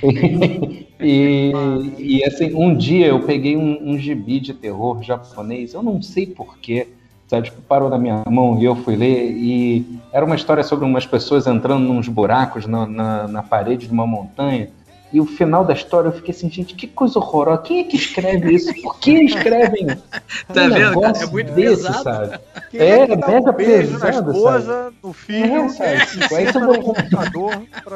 e, 1.00 1.52
e, 2.00 2.24
assim, 2.26 2.56
um 2.56 2.76
dia 2.76 3.06
eu 3.06 3.20
peguei 3.20 3.56
um, 3.56 3.92
um 3.92 4.00
gibi 4.00 4.40
de 4.40 4.56
terror 4.56 5.04
japonês, 5.04 5.76
eu 5.76 5.84
não 5.84 6.02
sei 6.02 6.26
porquê, 6.26 6.88
sabe? 7.30 7.50
Tipo, 7.50 7.62
parou 7.62 7.90
na 7.90 7.98
minha 7.98 8.24
mão 8.28 8.60
e 8.60 8.66
eu 8.66 8.76
fui 8.76 8.96
ler 8.96 9.32
e 9.32 10.00
era 10.12 10.26
uma 10.26 10.36
história 10.36 10.64
sobre 10.64 10.84
umas 10.84 11.06
pessoas 11.06 11.48
entrando 11.48 11.94
nos 11.94 12.08
buracos 12.08 12.66
na, 12.66 12.86
na, 12.86 13.28
na 13.28 13.44
parede 13.44 13.88
de 13.88 13.94
uma 13.94 14.06
montanha 14.06 14.70
e 15.12 15.20
o 15.20 15.26
final 15.26 15.66
da 15.66 15.74
história 15.74 16.10
eu 16.10 16.12
fiquei 16.12 16.34
assim, 16.34 16.50
gente, 16.52 16.76
que 16.76 16.86
coisa 16.86 17.18
horrorosa. 17.18 17.64
Quem 17.64 17.80
é 17.80 17.84
que 17.84 17.96
escreve 17.96 18.54
isso? 18.54 18.72
Por 18.82 19.00
que 19.00 19.12
escrevem? 19.24 19.88
tá 20.54 20.64
um 20.64 20.70
vendo? 20.70 21.02
Cara? 21.02 21.24
É 21.24 21.26
muito 21.26 21.52
desse, 21.54 21.88
pesado. 21.88 22.04
Sabe? 22.04 22.40
Quem 22.70 22.80
é, 22.80 23.00
é 23.00 23.08
mega 23.16 23.50
um 23.50 23.54
beijo 23.54 23.94
pesado, 23.94 24.32
na 24.32 24.38
esposa, 24.38 24.84
sabe? 24.84 24.96
no 25.04 25.14
filho, 25.14 25.56
é, 25.56 25.70
sabe? 25.70 26.06
Tipo, 26.06 26.36
aí 26.36 26.46
você 26.46 26.60
vai... 26.60 26.82
computador 26.82 27.64
pra... 27.84 27.96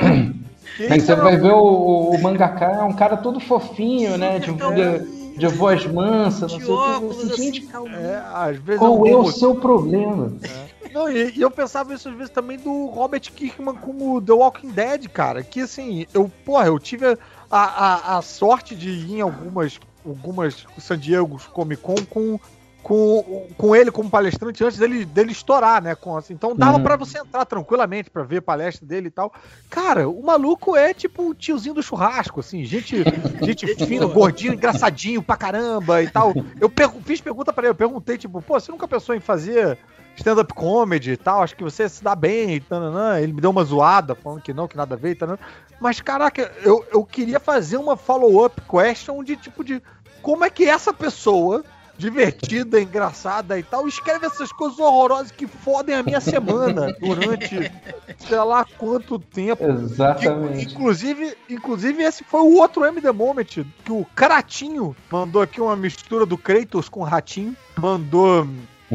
Aí 0.90 1.00
você 1.00 1.16
vai 1.16 1.38
ver 1.38 1.52
o, 1.52 2.10
o 2.10 2.22
mangaka, 2.24 2.66
é 2.66 2.84
um 2.84 2.94
cara 2.94 3.16
todo 3.16 3.40
fofinho, 3.40 4.18
né? 4.18 4.40
De, 4.40 4.52
de, 4.52 5.23
de 5.38 5.48
voz 5.48 5.86
mansa, 5.86 6.48
não 6.48 6.50
sei 6.50 6.74
o 6.74 7.12
que. 7.12 7.34
Assim, 7.34 7.44
gente, 7.44 7.70
é, 7.96 8.24
às 8.34 8.58
vezes 8.58 8.80
qual 8.80 9.06
é 9.08 9.16
o 9.16 9.32
seu 9.32 9.56
problema? 9.56 10.34
É. 10.44 10.90
Não, 10.94 11.10
e, 11.10 11.32
e, 11.32 11.42
eu 11.42 11.50
pensava 11.50 11.94
isso 11.94 12.08
às 12.08 12.16
vezes 12.16 12.30
também 12.30 12.58
do 12.58 12.86
Robert 12.86 13.22
Kirkman 13.22 13.76
com 13.76 14.16
o 14.16 14.22
The 14.22 14.34
Walking 14.34 14.70
Dead, 14.70 15.08
cara. 15.08 15.44
Que 15.44 15.62
assim, 15.62 16.06
eu, 16.14 16.32
porra, 16.46 16.68
eu 16.68 16.78
tive 16.78 17.08
a, 17.08 17.18
a, 17.50 18.18
a 18.18 18.22
sorte 18.22 18.76
de 18.76 18.90
ir 18.90 19.14
em 19.14 19.22
algumas, 19.22 19.80
algumas 20.06 20.66
San 20.78 21.00
Diego 21.00 21.42
Comic 21.52 21.82
Con 21.82 21.96
com, 22.10 22.40
com, 22.84 23.48
com 23.58 23.74
ele 23.74 23.90
como 23.90 24.10
palestrante 24.10 24.62
antes 24.62 24.78
dele, 24.78 25.06
dele 25.06 25.32
estourar, 25.32 25.82
né? 25.82 25.96
Com, 25.96 26.18
assim, 26.18 26.34
então 26.34 26.54
dava 26.54 26.78
uhum. 26.78 26.84
para 26.84 26.98
você 26.98 27.18
entrar 27.18 27.46
tranquilamente 27.46 28.10
para 28.10 28.24
ver 28.24 28.38
a 28.38 28.42
palestra 28.42 28.86
dele 28.86 29.08
e 29.08 29.12
tal. 29.12 29.34
Cara, 29.70 30.08
o 30.10 30.22
maluco 30.22 30.76
é 30.76 30.94
tipo 30.94 31.30
o 31.30 31.34
tiozinho 31.34 31.74
do 31.74 31.82
churrasco, 31.82 32.42
assim, 32.42 32.66
gente, 32.66 33.02
gente 33.42 33.66
fina, 33.86 34.06
gordinho, 34.06 34.54
engraçadinho 34.54 35.24
pra 35.24 35.38
caramba 35.38 36.04
e 36.04 36.10
tal. 36.10 36.34
Eu 36.60 36.72
fiz 37.04 37.22
pergunta 37.22 37.54
para 37.54 37.64
ele, 37.64 37.72
eu 37.72 37.76
perguntei, 37.76 38.18
tipo, 38.18 38.42
pô, 38.42 38.60
você 38.60 38.70
nunca 38.70 38.88
pensou 38.88 39.16
em 39.16 39.22
fazer 39.22 39.80
stand-up 40.18 40.54
comedy 40.54 41.14
e 41.14 41.18
tal, 41.18 41.42
acho 41.42 41.56
que 41.56 41.64
você 41.64 41.88
se 41.88 42.04
dá 42.04 42.16
bem, 42.16 42.60
tananã. 42.60 43.20
ele 43.20 43.32
me 43.32 43.42
deu 43.42 43.50
uma 43.50 43.64
zoada, 43.64 44.14
falando 44.14 44.42
que 44.42 44.54
não, 44.54 44.68
que 44.68 44.78
nada 44.78 44.96
a 44.96 44.98
ver, 44.98 45.16
tananã. 45.16 45.40
mas 45.80 46.02
caraca, 46.02 46.52
eu, 46.64 46.86
eu 46.92 47.04
queria 47.06 47.40
fazer 47.40 47.78
uma 47.78 47.96
follow-up 47.96 48.62
question 48.68 49.24
de 49.24 49.38
tipo 49.38 49.64
de 49.64 49.82
como 50.22 50.46
é 50.46 50.50
que 50.50 50.66
essa 50.66 50.94
pessoa, 50.94 51.64
divertida, 52.04 52.82
engraçada 52.82 53.58
e 53.58 53.64
tal, 53.64 53.88
escreve 53.88 54.26
essas 54.26 54.52
coisas 54.52 54.78
horrorosas 54.78 55.32
que 55.32 55.48
fodem 55.48 55.96
a 55.96 56.04
minha 56.04 56.20
semana 56.20 56.94
durante 57.00 57.72
sei 58.18 58.38
lá 58.40 58.66
quanto 58.78 59.18
tempo. 59.18 59.64
Exatamente. 59.64 60.66
Que, 60.66 60.74
inclusive, 60.74 61.38
inclusive, 61.50 62.04
esse 62.04 62.24
foi 62.24 62.42
o 62.42 62.58
outro 62.58 62.86
M 62.86 63.00
The 63.00 63.12
Moment, 63.12 63.46
que 63.46 63.92
o 63.92 64.06
Caratinho 64.14 64.96
mandou 65.10 65.42
aqui 65.42 65.62
uma 65.62 65.76
mistura 65.76 66.26
do 66.26 66.38
Kratos 66.38 66.90
com 66.90 67.00
o 67.00 67.04
Ratinho, 67.04 67.56
mandou 67.78 68.46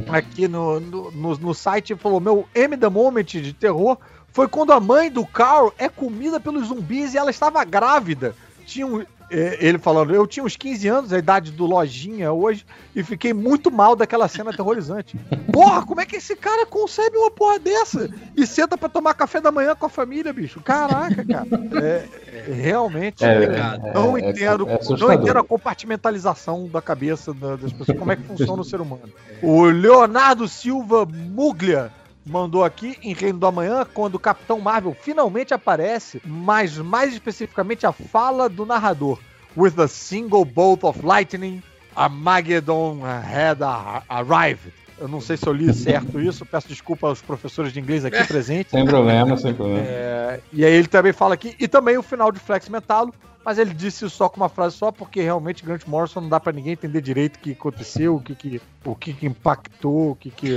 aqui 0.09 0.46
no, 0.46 0.78
no, 0.78 1.11
no, 1.11 1.38
no 1.38 1.54
site 1.54 1.94
falou: 1.94 2.20
meu 2.20 2.46
M 2.54 2.76
The 2.76 2.88
Moment 2.90 3.24
de 3.24 3.52
terror 3.54 3.96
foi 4.32 4.46
quando 4.46 4.72
a 4.72 4.80
mãe 4.80 5.11
do 5.11 5.26
Carl 5.26 5.72
é 5.78 5.88
comida 5.88 6.38
pelos 6.38 6.68
zumbis 6.68 7.14
e 7.14 7.18
ela 7.18 7.30
estava 7.30 7.64
grávida. 7.64 8.34
Tinha 8.66 8.86
um, 8.86 9.02
ele 9.31 9.79
falando, 9.79 10.14
eu 10.14 10.26
tinha 10.26 10.45
uns 10.45 10.57
15 10.57 10.89
anos, 10.89 11.12
a 11.12 11.18
idade 11.18 11.51
do 11.51 11.66
Lojinha 11.66 12.33
hoje, 12.33 12.64
e 12.95 13.03
fiquei 13.03 13.33
muito 13.33 13.70
mal 13.70 13.95
daquela 13.95 14.29
cena 14.29 14.51
aterrorizante. 14.51 15.16
Porra, 15.53 15.85
como 15.85 16.01
é 16.01 16.07
que 16.07 16.16
esse 16.16 16.35
cara 16.37 16.64
concebe 16.66 17.16
uma 17.16 17.31
porra 17.31 17.59
dessa? 17.59 18.09
E 18.37 18.47
senta 18.47 18.76
pra 18.76 18.89
tomar 18.89 19.14
café 19.14 19.41
da 19.41 19.51
manhã 19.51 19.74
com 19.74 19.87
a 19.87 19.89
família, 19.89 20.33
bicho? 20.33 20.61
Caraca, 20.61 21.24
cara. 21.24 21.49
É, 21.83 22.09
é 22.49 22.53
realmente, 22.53 23.24
é, 23.24 23.45
é 23.45 23.93
não, 23.93 24.16
é, 24.16 24.20
entendo, 24.20 24.66
não 24.99 25.12
entendo 25.12 25.39
a 25.39 25.45
compartimentalização 25.45 26.68
da 26.68 26.81
cabeça 26.81 27.35
das 27.35 27.72
pessoas, 27.72 27.99
como 27.99 28.12
é 28.12 28.16
que 28.16 28.22
funciona 28.22 28.62
o 28.62 28.64
ser 28.64 28.81
humano. 28.81 29.09
O 29.41 29.66
Leonardo 29.66 30.49
Silva 30.49 31.07
Muglia 31.07 31.93
mandou 32.29 32.64
aqui 32.64 32.97
em 33.03 33.12
Reino 33.12 33.39
do 33.39 33.47
Amanhã, 33.47 33.87
quando 33.93 34.16
o 34.16 34.18
Capitão 34.18 34.61
Marvel 34.61 34.97
finalmente 35.01 35.55
aparece, 35.55 36.20
mas 36.24 36.76
mais 36.76 37.12
especificamente 37.12 37.87
a 37.87 37.93
fala 37.93 38.49
do 38.49 38.66
narrador. 38.66 39.18
With 39.57 39.74
a 39.79 39.89
single 39.89 40.45
bolt 40.45 40.85
of 40.85 41.05
lightning, 41.05 41.62
Armageddon 41.97 43.01
had 43.05 43.61
arrived. 44.09 44.72
Eu 45.01 45.09
não 45.09 45.20
sei 45.20 45.37
se 45.37 45.47
eu 45.47 45.53
li 45.53 45.72
certo 45.72 46.20
isso, 46.20 46.45
peço 46.45 46.68
desculpa 46.68 47.07
aos 47.07 47.22
professores 47.22 47.72
de 47.72 47.81
inglês 47.81 48.05
aqui 48.05 48.22
presentes. 48.26 48.70
sem 48.70 48.85
problema, 48.85 49.37
sem 49.37 49.55
problema. 49.55 49.81
É, 49.81 50.41
e 50.53 50.64
aí 50.64 50.72
ele 50.72 50.89
também 50.89 51.12
fala 51.12 51.35
aqui, 51.35 51.55
e 51.59 51.68
também 51.68 51.97
o 51.97 52.03
final 52.03 52.33
de 52.33 52.41
Flex 52.41 52.68
Metalo, 52.68 53.14
mas 53.45 53.59
ele 53.59 53.72
disse 53.72 54.05
isso 54.05 54.11
só 54.11 54.29
com 54.29 54.39
uma 54.39 54.49
frase 54.49 54.76
só, 54.76 54.91
porque 54.91 55.22
realmente 55.22 55.64
Grant 55.64 55.87
Morrison 55.87 56.20
não 56.20 56.29
dá 56.29 56.41
para 56.41 56.53
ninguém 56.53 56.72
entender 56.72 57.01
direito 57.01 57.37
o 57.37 57.39
que 57.39 57.53
aconteceu, 57.53 58.16
o 58.16 58.20
que, 58.20 58.35
que, 58.35 58.61
o 58.85 58.95
que, 58.95 59.12
que 59.12 59.26
impactou, 59.26 60.11
o 60.11 60.16
que 60.16 60.31
que, 60.31 60.51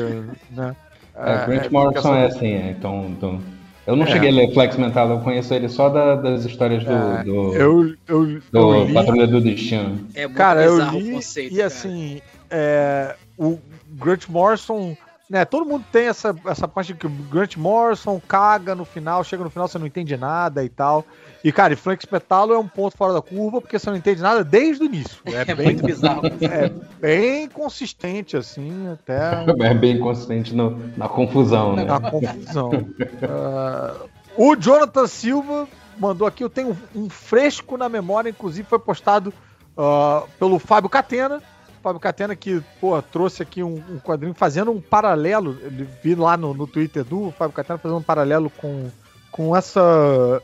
né? 0.50 0.76
É, 1.16 1.46
Grant 1.46 1.66
é, 1.66 1.70
Morrison 1.70 2.16
é 2.16 2.26
assim, 2.26 2.54
é, 2.54 2.70
então, 2.72 3.06
então, 3.10 3.42
Eu 3.86 3.96
não 3.96 4.06
é. 4.06 4.08
cheguei 4.08 4.30
a 4.30 4.34
ler 4.34 4.54
Flex 4.54 4.76
Mental, 4.78 5.10
eu 5.10 5.20
conheço 5.20 5.54
ele 5.54 5.68
só 5.70 5.90
da, 5.90 6.16
das 6.16 6.46
histórias 6.46 6.84
do, 6.84 6.92
é, 6.92 7.24
do, 7.24 7.56
eu, 7.56 7.96
eu, 8.08 8.26
do 8.26 8.42
eu 8.54 8.86
li, 8.86 8.94
Patrulha 8.94 9.28
do 9.28 9.42
Destino. 9.42 10.08
É 10.14 10.28
cara, 10.28 10.64
eu 10.64 10.80
li 10.80 11.12
conceito, 11.12 11.54
e 11.54 11.58
cara. 11.58 11.68
assim, 11.68 12.22
é, 12.50 13.16
o 13.38 13.60
Grant 13.90 14.28
Morrison, 14.30 14.96
né, 15.30 15.46
todo 15.46 15.66
mundo 15.66 15.84
tem 15.92 16.08
essa, 16.08 16.36
essa 16.46 16.68
parte 16.68 16.94
que 16.94 17.08
o 17.08 17.10
Grant 17.10 17.58
Morrison 17.58 18.22
caga 18.26 18.74
no 18.74 18.86
final, 18.86 19.24
chega 19.24 19.44
no 19.44 19.50
final, 19.50 19.68
você 19.68 19.78
não 19.78 19.88
entende 19.88 20.16
nada 20.16 20.64
e 20.64 20.70
tal. 20.70 21.06
E, 21.44 21.52
cara, 21.52 21.74
e 21.74 21.76
Frank 21.76 22.04
Spetalo 22.04 22.54
é 22.54 22.60
um 22.60 22.68
ponto 22.68 22.96
fora 22.96 23.14
da 23.14 23.22
curva, 23.22 23.60
porque 23.60 23.78
você 23.78 23.90
não 23.90 23.98
entende 23.98 24.22
nada 24.22 24.44
desde 24.44 24.84
o 24.84 24.86
início. 24.86 25.22
É, 25.32 25.52
é 25.52 25.56
bem, 25.56 25.66
muito 25.68 25.86
bizarro. 25.86 26.22
É 26.42 26.70
bem 27.00 27.50
consistente, 27.50 28.38
assim, 28.38 28.88
até. 28.92 29.46
É 29.66 29.74
bem 29.74 30.00
consistente 30.00 30.54
no, 30.54 30.78
na 30.98 31.08
confusão, 31.08 31.76
né? 31.76 31.86
Na 31.86 32.00
confusão. 32.00 32.70
uh, 32.70 34.10
o 34.38 34.56
Jonathan 34.56 35.08
Silva 35.08 35.68
mandou 35.98 36.28
aqui, 36.28 36.44
eu 36.44 36.50
tenho 36.50 36.78
um 36.96 37.10
fresco 37.10 37.78
na 37.78 37.88
memória, 37.88 38.30
inclusive 38.30 38.68
foi 38.68 38.80
postado 38.80 39.34
uh, 39.78 40.28
pelo 40.38 40.60
Fábio 40.60 40.90
Catena. 40.90 41.42
Fábio 41.82 42.00
Catena 42.00 42.36
que, 42.36 42.62
pô, 42.80 43.02
trouxe 43.02 43.42
aqui 43.42 43.64
um, 43.64 43.82
um 43.90 44.00
quadrinho 44.00 44.34
fazendo 44.34 44.72
um 44.72 44.80
paralelo. 44.80 45.58
Ele 45.64 45.88
vi 46.04 46.14
lá 46.14 46.38
no, 46.38 46.54
no 46.54 46.68
Twitter 46.68 47.04
do 47.04 47.32
Fábio 47.32 47.56
Catena 47.56 47.80
fazendo 47.80 47.98
um 47.98 48.04
paralelo 48.04 48.52
com 48.58 48.90
com 49.32 49.56
essa 49.56 49.82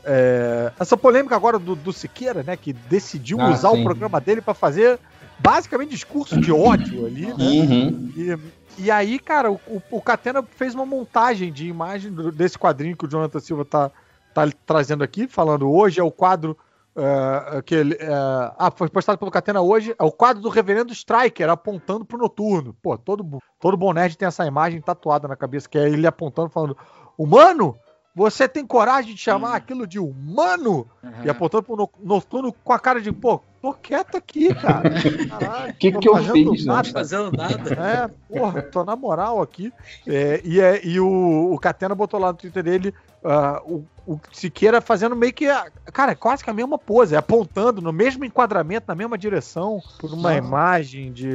é, 0.04 0.72
essa 0.78 0.96
polêmica 0.96 1.36
agora 1.36 1.58
do, 1.58 1.76
do 1.76 1.92
Siqueira, 1.92 2.42
né, 2.42 2.56
que 2.56 2.72
decidiu 2.72 3.40
ah, 3.40 3.50
usar 3.50 3.70
sim. 3.70 3.80
o 3.80 3.84
programa 3.84 4.20
dele 4.20 4.40
para 4.40 4.54
fazer 4.54 4.98
basicamente 5.38 5.90
discurso 5.90 6.40
de 6.40 6.50
ódio 6.50 7.06
ali, 7.06 7.26
né? 7.26 7.34
Uhum. 7.38 8.12
E, 8.16 8.84
e 8.84 8.90
aí, 8.90 9.18
cara, 9.18 9.52
o, 9.52 9.60
o 9.90 10.00
Catena 10.00 10.42
fez 10.42 10.74
uma 10.74 10.86
montagem 10.86 11.52
de 11.52 11.68
imagem 11.68 12.12
desse 12.32 12.58
quadrinho 12.58 12.96
que 12.96 13.04
o 13.04 13.08
Jonathan 13.08 13.40
Silva 13.40 13.64
tá, 13.64 13.90
tá 14.34 14.48
trazendo 14.66 15.04
aqui, 15.04 15.28
falando 15.28 15.70
hoje 15.70 16.00
é 16.00 16.02
o 16.02 16.10
quadro 16.10 16.56
uh, 16.96 17.62
que 17.62 17.74
ele, 17.74 17.94
uh, 17.94 18.54
ah, 18.58 18.72
foi 18.74 18.88
postado 18.88 19.18
pelo 19.18 19.30
Catena 19.30 19.60
hoje, 19.60 19.94
é 19.98 20.04
o 20.04 20.10
quadro 20.10 20.42
do 20.42 20.48
Reverendo 20.48 20.92
Striker 20.92 21.48
apontando 21.48 22.04
pro 22.04 22.18
noturno. 22.18 22.74
Pô, 22.82 22.96
todo 22.98 23.40
todo 23.60 23.76
bom 23.76 23.92
nerd 23.92 24.16
tem 24.16 24.26
essa 24.26 24.46
imagem 24.46 24.80
tatuada 24.80 25.28
na 25.28 25.36
cabeça, 25.36 25.68
que 25.68 25.78
é 25.78 25.88
ele 25.88 26.06
apontando 26.06 26.48
falando: 26.48 26.76
"Humano, 27.16 27.76
Você 28.18 28.48
tem 28.48 28.66
coragem 28.66 29.14
de 29.14 29.20
chamar 29.20 29.54
aquilo 29.54 29.86
de 29.86 29.98
humano? 30.00 30.84
Uhum. 31.02 31.10
E 31.24 31.30
apontando 31.30 31.62
pro 31.62 31.76
no- 31.76 31.90
noturno 32.02 32.52
com 32.64 32.72
a 32.72 32.78
cara 32.78 33.00
de, 33.00 33.12
pô, 33.12 33.40
tô 33.62 33.72
quieto 33.72 34.16
aqui, 34.16 34.52
cara. 34.54 34.90
Caralho, 35.38 35.74
Que 35.74 35.92
tô 35.92 36.00
que 36.00 36.08
eu 36.08 36.16
fiz, 36.16 36.44
né? 36.44 36.56
Não 36.66 36.74
nada. 36.74 36.88
tá 36.88 36.92
fazendo 36.92 37.30
nada. 37.30 37.72
É, 37.74 38.08
porra, 38.36 38.60
tô 38.62 38.84
na 38.84 38.96
moral 38.96 39.40
aqui. 39.40 39.72
É, 40.06 40.40
e 40.44 40.60
é, 40.60 40.84
e 40.84 40.98
o, 40.98 41.52
o 41.54 41.58
Catena 41.60 41.94
botou 41.94 42.18
lá 42.18 42.32
no 42.32 42.38
Twitter 42.38 42.62
dele 42.62 42.92
ah, 43.24 43.62
o, 43.64 43.84
o 44.06 44.18
Siqueira 44.32 44.80
fazendo 44.80 45.14
meio 45.14 45.32
que. 45.32 45.46
a- 45.48 45.70
Cara, 45.92 46.10
é 46.12 46.16
quase 46.16 46.42
que 46.42 46.50
a 46.50 46.54
mesma 46.54 46.76
pose, 46.76 47.14
apontando 47.14 47.80
no 47.80 47.92
mesmo 47.92 48.24
enquadramento, 48.24 48.86
na 48.88 48.94
mesma 48.96 49.16
direção, 49.16 49.80
por 50.00 50.12
uma 50.12 50.34
imagem 50.34 51.12
de, 51.12 51.30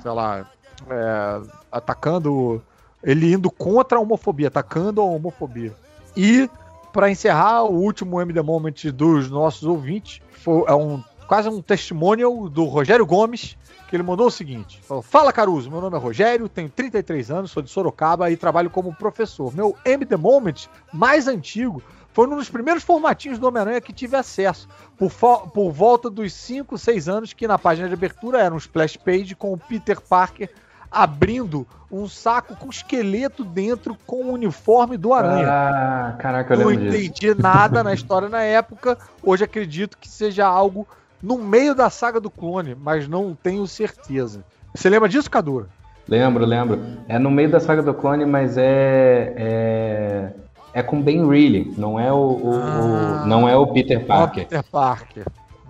sei 0.00 0.10
lá, 0.12 0.46
é, 0.88 1.40
atacando. 1.72 2.62
Ele 3.02 3.34
indo 3.34 3.50
contra 3.50 3.98
a 3.98 4.00
homofobia, 4.00 4.48
atacando 4.48 5.00
a 5.00 5.04
homofobia. 5.04 5.74
E, 6.16 6.48
pra 6.92 7.10
encerrar, 7.10 7.64
o 7.64 7.74
último 7.74 8.20
MD 8.20 8.40
Moment 8.42 8.90
dos 8.92 9.30
nossos 9.30 9.64
ouvintes 9.64 10.20
foi, 10.30 10.64
é 10.66 10.74
um, 10.74 11.02
quase 11.26 11.48
um 11.48 11.60
testemunho 11.60 12.48
do 12.48 12.64
Rogério 12.64 13.04
Gomes, 13.04 13.56
que 13.88 13.96
ele 13.96 14.02
mandou 14.02 14.26
o 14.26 14.30
seguinte: 14.30 14.80
falou, 14.82 15.02
Fala 15.02 15.32
Caruso, 15.32 15.70
meu 15.70 15.80
nome 15.80 15.96
é 15.96 16.00
Rogério, 16.00 16.48
tenho 16.48 16.68
33 16.68 17.30
anos, 17.30 17.50
sou 17.50 17.62
de 17.62 17.70
Sorocaba 17.70 18.30
e 18.30 18.36
trabalho 18.36 18.70
como 18.70 18.94
professor. 18.94 19.54
Meu 19.54 19.76
MD 19.84 20.16
Moment 20.16 20.66
mais 20.92 21.26
antigo 21.26 21.82
foi 22.12 22.28
um 22.28 22.36
dos 22.36 22.48
primeiros 22.48 22.84
formatinhos 22.84 23.40
do 23.40 23.48
Homem-Aranha 23.48 23.80
que 23.80 23.92
tive 23.92 24.16
acesso, 24.16 24.68
por, 24.96 25.10
por 25.48 25.72
volta 25.72 26.08
dos 26.08 26.32
5, 26.32 26.78
6 26.78 27.08
anos, 27.08 27.32
que 27.32 27.48
na 27.48 27.58
página 27.58 27.88
de 27.88 27.94
abertura 27.94 28.40
era 28.40 28.54
um 28.54 28.58
splash 28.58 28.96
page 28.96 29.34
com 29.34 29.52
o 29.52 29.58
Peter 29.58 30.00
Parker 30.00 30.48
abrindo 30.94 31.66
um 31.90 32.08
saco 32.08 32.56
com 32.56 32.68
esqueleto 32.70 33.44
dentro 33.44 33.96
com 34.06 34.24
o 34.24 34.32
uniforme 34.32 34.96
do 34.96 35.12
Aranha. 35.12 35.46
Ah, 35.48 36.14
caraca, 36.18 36.54
eu 36.54 36.60
Não 36.60 36.66
lembro 36.68 36.90
disso. 36.90 36.96
entendi 37.04 37.34
nada 37.40 37.82
na 37.84 37.92
história 37.94 38.28
na 38.28 38.42
época. 38.42 38.96
Hoje 39.22 39.44
acredito 39.44 39.96
que 39.98 40.08
seja 40.08 40.46
algo 40.46 40.86
no 41.22 41.38
meio 41.38 41.74
da 41.74 41.88
saga 41.90 42.20
do 42.20 42.30
clone, 42.30 42.74
mas 42.74 43.06
não 43.08 43.36
tenho 43.40 43.66
certeza. 43.66 44.44
Você 44.74 44.88
lembra 44.90 45.08
disso, 45.08 45.30
Cadu? 45.30 45.66
Lembro, 46.08 46.44
lembro. 46.44 46.80
É 47.08 47.18
no 47.18 47.30
meio 47.30 47.50
da 47.50 47.60
saga 47.60 47.82
do 47.82 47.94
clone, 47.94 48.26
mas 48.26 48.58
é. 48.58 49.32
É, 49.36 50.32
é 50.74 50.82
com 50.82 51.00
Ben 51.00 51.26
Reilly, 51.26 51.72
não 51.78 51.98
é 51.98 52.12
o, 52.12 52.16
o- 52.16 52.50
o- 52.50 52.60
Ah. 52.60 53.24
não 53.26 53.48
é 53.48 53.56
o 53.56 53.66
Peter 53.68 54.02
Ó, 54.02 54.04
Parker. 54.06 54.42
Peter 54.48 54.64
Parker. 54.64 55.24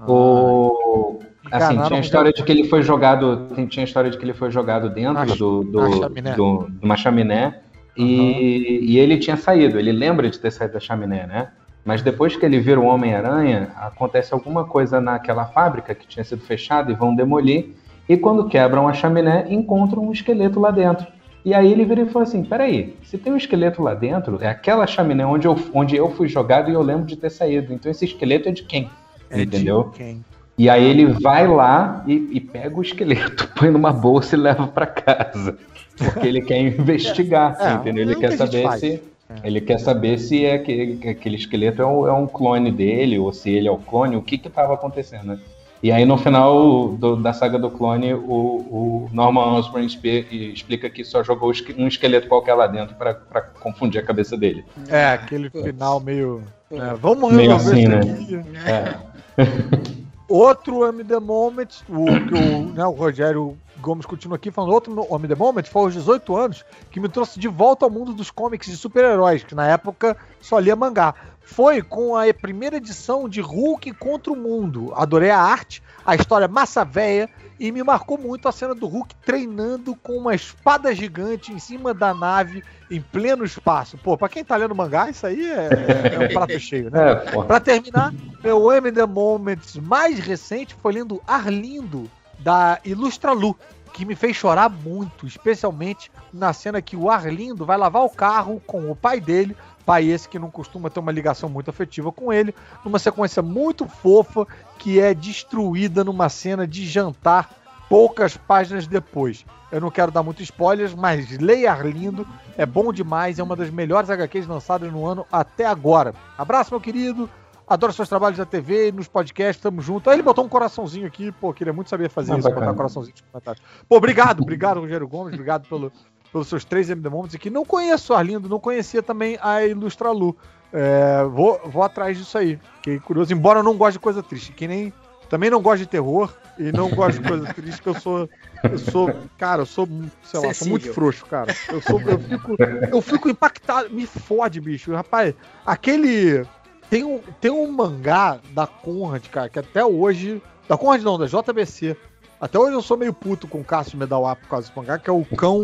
O, 0.09 1.19
assim, 1.51 1.75
tinha 1.87 1.99
a 1.99 2.01
história 2.01 2.33
de 2.33 2.43
que 2.43 2.53
ele 2.53 2.65
foi 2.65 2.83
jogado. 2.83 3.49
Tinha 3.69 3.85
a 3.85 3.87
história 3.87 4.11
de 4.11 4.19
que 4.19 4.25
ele 4.25 4.35
foi 4.35 4.51
jogado 4.51 4.89
dentro 4.91 5.15
do, 5.37 5.65
do, 5.65 5.99
chaminé. 5.99 6.35
do- 6.35 6.67
de 6.71 6.85
uma 6.85 6.97
chaminé. 6.97 7.61
E, 7.97 8.81
e 8.83 8.99
ele 8.99 9.19
tinha 9.19 9.37
saído, 9.37 9.79
ele 9.79 9.93
lembra 9.93 10.29
de 10.29 10.39
ter 10.39 10.51
saído 10.51 10.75
da 10.75 10.81
chaminé, 10.81 11.27
né? 11.27 11.49
Mas 11.85 12.03
depois 12.03 12.35
que 12.35 12.45
ele 12.45 12.59
vira 12.59 12.81
o 12.81 12.87
Homem-Aranha, 12.87 13.71
acontece 13.77 14.33
alguma 14.33 14.65
coisa 14.65 15.01
naquela 15.01 15.45
fábrica 15.45 15.95
que 15.95 16.07
tinha 16.07 16.25
sido 16.25 16.41
fechada 16.43 16.91
e 16.91 16.95
vão 16.95 17.15
demolir. 17.15 17.71
E 18.09 18.17
quando 18.17 18.49
quebram 18.49 18.89
a 18.89 18.93
chaminé, 18.93 19.47
encontram 19.49 20.03
um 20.03 20.13
esqueleto 20.13 20.59
lá 20.59 20.71
dentro. 20.71 21.07
E 21.45 21.53
aí 21.53 21.71
ele 21.71 21.85
vira 21.85 22.01
e 22.03 22.07
fala 22.07 22.23
assim: 22.25 22.43
peraí, 22.43 22.97
se 23.03 23.19
tem 23.19 23.33
um 23.33 23.37
esqueleto 23.37 23.83
lá 23.83 23.95
dentro, 23.95 24.39
é 24.41 24.49
aquela 24.49 24.87
chaminé 24.87 25.25
onde 25.27 25.47
eu, 25.47 25.57
onde 25.75 25.95
eu 25.95 26.11
fui 26.11 26.27
jogado 26.27 26.71
e 26.71 26.75
eu 26.75 26.83
lembro 26.83 27.05
de 27.05 27.17
ter 27.17 27.31
saído. 27.31 27.73
Então 27.73 27.91
esse 27.91 28.07
esqueleto 28.07 28.49
é 28.49 28.53
de 28.53 28.63
quem? 28.65 28.91
É 29.31 29.37
de 29.37 29.43
Entendeu? 29.43 29.85
quem? 29.95 30.25
E 30.57 30.71
aí 30.71 30.85
ele 30.85 31.07
vai 31.07 31.49
lá 31.49 32.05
e, 32.07 32.29
e 32.33 32.41
pega 32.41 32.77
o 32.77 32.83
esqueleto, 32.83 33.49
põe 33.59 33.71
numa 33.71 33.93
bolsa 33.93 34.37
e 34.37 34.39
leva 34.39 34.67
pra 34.69 34.87
casa. 34.87 35.59
Porque 35.97 36.27
ele 36.27 36.43
quer 36.43 36.61
investigar, 36.61 37.57
É, 37.61 37.73
entendeu? 37.75 38.03
é 38.05 38.07
Ele 38.07 38.17
quer 38.17 38.31
que 38.31 38.37
saber 38.37 38.79
se. 38.79 39.03
Ele 39.43 39.61
quer 39.61 39.79
saber 39.79 40.19
se 40.19 40.45
é 40.45 40.55
aquele, 40.55 40.97
que 40.97 41.09
aquele 41.09 41.37
esqueleto 41.37 41.83
é 41.83 41.87
um, 41.87 42.07
é 42.07 42.13
um 42.13 42.27
clone 42.27 42.71
dele, 42.71 43.19
ou 43.19 43.33
se 43.33 43.51
ele 43.51 43.67
é 43.67 43.71
o 43.71 43.79
clone, 43.79 44.17
o 44.17 44.23
que 44.23 44.39
que 44.39 44.49
tava 44.49 44.75
acontecendo, 44.75 45.25
né? 45.25 45.39
E 45.83 45.91
aí 45.93 46.05
no 46.07 46.17
final 46.17 46.89
do- 46.93 47.17
da 47.17 47.33
saga 47.33 47.59
do 47.59 47.71
clone, 47.71 48.15
o, 48.15 48.21
o 48.27 49.11
Norman 49.13 49.55
Osborn 49.59 49.87
explica 49.87 50.89
que 50.89 51.05
só 51.05 51.23
jogou 51.23 51.53
um 51.77 51.87
esqueleto 51.89 52.29
qualquer 52.29 52.55
lá 52.55 52.67
dentro 52.67 52.95
pra 52.95 53.13
pra 53.15 53.41
confundir 53.43 54.01
a 54.01 54.05
cabeça 54.05 54.37
dele. 54.37 54.65
É, 54.89 55.07
aquele 55.07 55.51
final 55.51 56.01
meio. 56.01 56.43
é, 56.73 56.95
vamos 56.95 57.33
Meio 57.33 57.55
resolver 57.57 57.99
assim, 58.01 58.19
isso 58.23 58.39
né? 58.39 58.43
aqui. 58.47 59.39
É. 59.39 59.95
Outro 60.35 60.81
Homem 60.81 61.07
The 61.07 61.21
Moment, 61.21 61.69
o 61.89 62.07
que 62.07 62.35
o, 62.35 62.75
né, 62.75 62.85
o 62.85 62.91
Rogério 62.91 63.57
Gomes 63.77 64.05
continua 64.05 64.35
aqui 64.35 64.51
falando, 64.51 64.73
outro 64.73 65.07
Homem 65.09 65.29
The 65.29 65.37
Moment 65.37 65.63
foi 65.63 65.83
aos 65.83 65.93
18 65.95 66.37
anos 66.37 66.65
que 66.91 66.99
me 66.99 67.09
trouxe 67.09 67.39
de 67.39 67.47
volta 67.47 67.87
ao 67.87 67.91
mundo 67.91 68.13
dos 68.13 68.33
comics 68.33 68.69
de 68.69 68.77
super-heróis, 68.77 69.45
que 69.45 69.55
na 69.55 69.69
época 69.69 70.17
só 70.41 70.59
lia 70.59 70.75
mangá. 70.75 71.15
Foi 71.41 71.83
com 71.83 72.17
a 72.17 72.25
primeira 72.35 72.79
edição 72.79 73.29
de 73.29 73.41
Hulk 73.41 73.93
contra 73.93 74.33
o 74.33 74.37
Mundo. 74.37 74.93
Adorei 74.97 75.31
a 75.31 75.39
arte, 75.39 75.81
a 76.05 76.15
história 76.15 76.49
massa 76.49 76.85
véia 76.85 77.29
e 77.59 77.71
me 77.71 77.83
marcou 77.83 78.19
muito 78.19 78.49
a 78.49 78.53
cena 78.53 78.75
do 78.75 78.87
Hulk 78.87 79.15
treinando 79.25 79.95
com 79.97 80.17
uma 80.17 80.35
espada 80.35 80.95
gigante 80.95 81.53
em 81.53 81.59
cima 81.59 81.95
da 81.95 82.13
nave 82.13 82.63
em 82.91 83.01
pleno 83.01 83.45
espaço. 83.45 83.97
Pô, 83.99 84.17
pra 84.17 84.29
quem 84.29 84.45
tá 84.45 84.57
lendo 84.57 84.75
mangá, 84.75 85.09
isso 85.09 85.27
aí 85.27 85.51
é, 85.51 85.69
é 86.15 86.19
um 86.19 86.33
prato 86.33 86.59
cheio, 86.61 86.91
né? 86.91 87.13
É. 87.13 87.43
Pra 87.45 87.61
terminar, 87.61 88.13
meu 88.43 88.73
M 88.73 88.91
The 88.91 89.07
Moments 89.07 89.77
mais 89.77 90.19
recente 90.19 90.75
foi 90.75 90.95
lendo 90.95 91.23
Arlindo, 91.27 92.11
da 92.39 92.79
Ilustra 92.85 93.33
Lu, 93.33 93.57
que 93.93 94.05
me 94.05 94.17
fez 94.17 94.37
chorar 94.37 94.69
muito, 94.69 95.27
especialmente 95.27 96.11
na 96.33 96.53
cena 96.53 96.83
que 96.83 96.97
o 96.97 97.09
Arlindo 97.09 97.65
vai 97.65 97.79
lavar 97.79 98.03
o 98.03 98.11
carro 98.11 98.61
com 98.67 98.91
o 98.91 98.97
pai 98.97 99.21
dele, 99.21 99.57
pai 99.85 100.05
esse 100.07 100.29
que 100.29 100.39
não 100.39 100.51
costuma 100.51 100.91
ter 100.91 101.01
uma 101.01 101.13
ligação 101.13 101.49
muito 101.49 101.71
afetiva 101.71 102.11
com 102.11 102.33
ele, 102.33 102.55
numa 102.85 102.99
sequência 102.99 103.43
muito 103.43 103.87
fofa 103.87 104.47
que 104.79 105.01
é 105.01 105.13
destruída 105.15 106.03
numa 106.05 106.29
cena 106.29 106.67
de 106.67 106.87
jantar 106.87 107.51
poucas 107.89 108.37
páginas 108.37 108.87
depois. 108.87 109.45
Eu 109.71 109.81
não 109.81 109.91
quero 109.91 110.11
dar 110.13 110.23
muito 110.23 110.43
spoilers, 110.43 110.95
mas 110.95 111.31
leia 111.39 111.73
Arlindo, 111.73 112.27
é 112.57 112.65
bom 112.65 112.93
demais, 112.93 113.39
é 113.39 113.43
uma 113.43 113.57
das 113.57 113.71
melhores 113.71 114.09
HQs 114.09 114.47
lançadas 114.47 114.91
no 114.93 115.07
ano 115.07 115.27
até 115.31 115.67
agora. 115.67 116.15
Abraço, 116.39 116.71
meu 116.73 116.81
querido. 116.81 117.29
Adoro 117.67 117.95
seus 117.95 118.09
trabalhos 118.11 118.39
na 118.39 118.45
TV, 118.45 118.93
nos 118.93 119.09
podcasts, 119.09 119.63
tamo 119.63 119.81
junto. 119.81 120.11
Aí 120.11 120.17
ele 120.17 120.23
botou 120.23 120.45
um 120.45 120.49
coraçãozinho 120.49 121.07
aqui, 121.07 121.33
pô, 121.33 121.51
queria 121.53 121.73
muito 121.73 121.89
saber 121.89 122.11
fazer 122.11 122.35
Ah, 122.35 122.39
isso, 122.39 122.47
bacana. 122.47 122.67
botar 122.67 122.77
coraçãozinho 122.77 123.15
nos 123.15 123.23
comentários. 123.33 123.65
Pô, 123.89 123.97
obrigado, 123.97 124.43
obrigado, 124.43 124.81
Rogério 124.81 125.09
Gomes, 125.09 125.33
obrigado 125.33 125.67
pelo, 125.67 125.91
pelos 126.35 126.49
seus 126.49 126.65
três 126.65 126.91
MD 126.91 127.09
Moments 127.09 127.37
aqui. 127.37 127.49
Não 127.49 127.65
conheço 127.65 128.13
o 128.13 128.17
Arlindo, 128.17 128.49
não 128.49 128.59
conhecia 128.59 129.01
também 129.01 129.39
a 129.41 129.65
Ilustra 129.65 130.11
Lu. 130.11 130.37
É, 130.73 131.23
vou, 131.31 131.61
vou 131.67 131.85
atrás 131.85 132.19
disso 132.19 132.37
aí. 132.37 132.59
Fiquei 132.79 132.99
curioso, 132.99 133.33
embora 133.33 133.61
eu 133.61 133.63
não 133.63 133.77
goste 133.77 133.93
de 133.93 134.01
coisa 134.01 134.21
triste, 134.21 134.53
que 134.53 134.67
nem. 134.67 134.93
Também 135.31 135.49
não 135.49 135.63
gosto 135.63 135.79
de 135.79 135.87
terror 135.87 136.35
e 136.59 136.73
não 136.73 136.91
gosto 136.91 137.23
de 137.23 137.29
coisa 137.29 137.55
triste, 137.55 137.81
que 137.81 137.89
eu 137.89 137.95
sou. 137.95 138.29
Eu 138.65 138.79
sou. 138.79 139.15
Cara, 139.39 139.63
eu 139.63 139.67
sou, 139.67 139.89
sei 140.25 140.41
lá, 140.41 140.53
sou 140.53 140.69
muito 140.69 140.93
frouxo, 140.93 141.25
cara. 141.25 141.55
Eu, 141.69 141.81
sou, 141.81 142.01
eu, 142.01 142.19
fico, 142.19 142.57
eu 142.91 143.01
fico 143.01 143.29
impactado. 143.29 143.91
Me 143.91 144.05
fode, 144.05 144.61
bicho. 144.61 144.93
Rapaz, 144.93 145.35
aquele. 145.65 146.45
Tem 146.91 147.05
um, 147.05 147.21
tem 147.41 147.51
um 147.53 147.71
mangá 147.71 148.41
da 148.51 148.67
Conrad, 148.67 149.25
cara, 149.29 149.49
que 149.49 149.61
até 149.61 149.85
hoje. 149.85 150.43
Da 150.69 150.77
Conrad 150.77 151.01
não, 151.03 151.17
da 151.17 151.27
JBC. 151.27 151.97
Até 152.45 152.59
hoje 152.59 152.75
eu 152.75 152.83
sou 152.83 152.99
meio 152.99 153.15
puto 153.15 153.49
com 153.49 153.63
o 153.63 153.65
Cássio 153.65 153.97
Medal 153.97 154.23
por 154.37 154.49
causa 154.51 154.67
desse 154.67 154.79
mangá, 154.79 154.99
que 154.99 155.09
é 155.09 155.13
o 155.15 155.25
cão. 155.25 155.63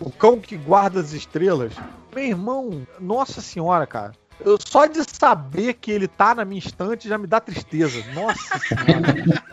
o 0.00 0.10
cão 0.10 0.40
que 0.40 0.56
guarda 0.56 0.98
as 0.98 1.12
estrelas. 1.12 1.74
Meu 2.14 2.24
irmão, 2.24 2.86
nossa 2.98 3.42
senhora, 3.42 3.86
cara. 3.86 4.12
Eu, 4.40 4.56
só 4.58 4.86
de 4.86 5.04
saber 5.04 5.74
que 5.74 5.92
ele 5.92 6.08
tá 6.08 6.34
na 6.34 6.46
minha 6.46 6.60
estante 6.60 7.06
já 7.06 7.18
me 7.18 7.26
dá 7.26 7.40
tristeza. 7.40 8.02
Nossa 8.14 8.58
senhora. 8.58 9.42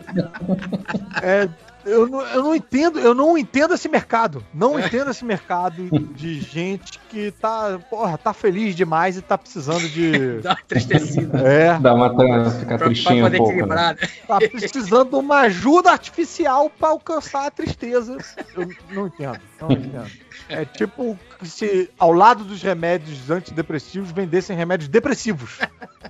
É, 1.22 1.48
eu, 1.84 2.08
não, 2.08 2.20
eu 2.22 2.42
não 2.42 2.54
entendo, 2.54 2.98
eu 2.98 3.14
não 3.14 3.36
entendo 3.38 3.74
esse 3.74 3.88
mercado. 3.88 4.44
Não 4.52 4.78
entendo 4.78 5.10
esse 5.10 5.24
mercado 5.24 5.88
de 6.14 6.40
gente 6.40 6.98
que 7.08 7.30
tá, 7.32 7.78
porra, 7.90 8.16
tá 8.18 8.32
feliz 8.32 8.74
demais 8.76 9.16
e 9.16 9.22
tá 9.22 9.36
precisando 9.38 9.88
de. 9.88 10.40
Dá 10.42 10.50
uma 10.50 10.58
tristecida. 10.68 11.38
É, 11.38 11.78
Dá 11.78 11.94
uma 11.94 12.14
tra- 12.16 12.50
ficar 12.50 12.66
Pra, 12.66 12.78
pra 12.78 12.86
tristinho 12.86 13.18
um 13.20 13.22
poder 13.22 13.36
pouco, 13.38 13.52
né? 13.52 13.58
equilibrar, 13.58 13.96
né? 14.00 14.08
tá 14.26 14.38
precisando 14.38 15.08
de 15.10 15.16
uma 15.16 15.40
ajuda 15.40 15.90
artificial 15.90 16.70
pra 16.70 16.88
alcançar 16.88 17.46
a 17.46 17.50
tristeza. 17.50 18.16
Eu 18.54 18.68
não 18.92 19.06
entendo, 19.06 19.40
não 19.60 19.72
entendo. 19.72 20.10
É 20.48 20.64
tipo 20.64 21.18
se 21.42 21.88
ao 21.98 22.12
lado 22.12 22.44
dos 22.44 22.62
remédios 22.62 23.30
antidepressivos 23.30 24.10
vendessem 24.10 24.56
remédios 24.56 24.88
depressivos. 24.88 25.58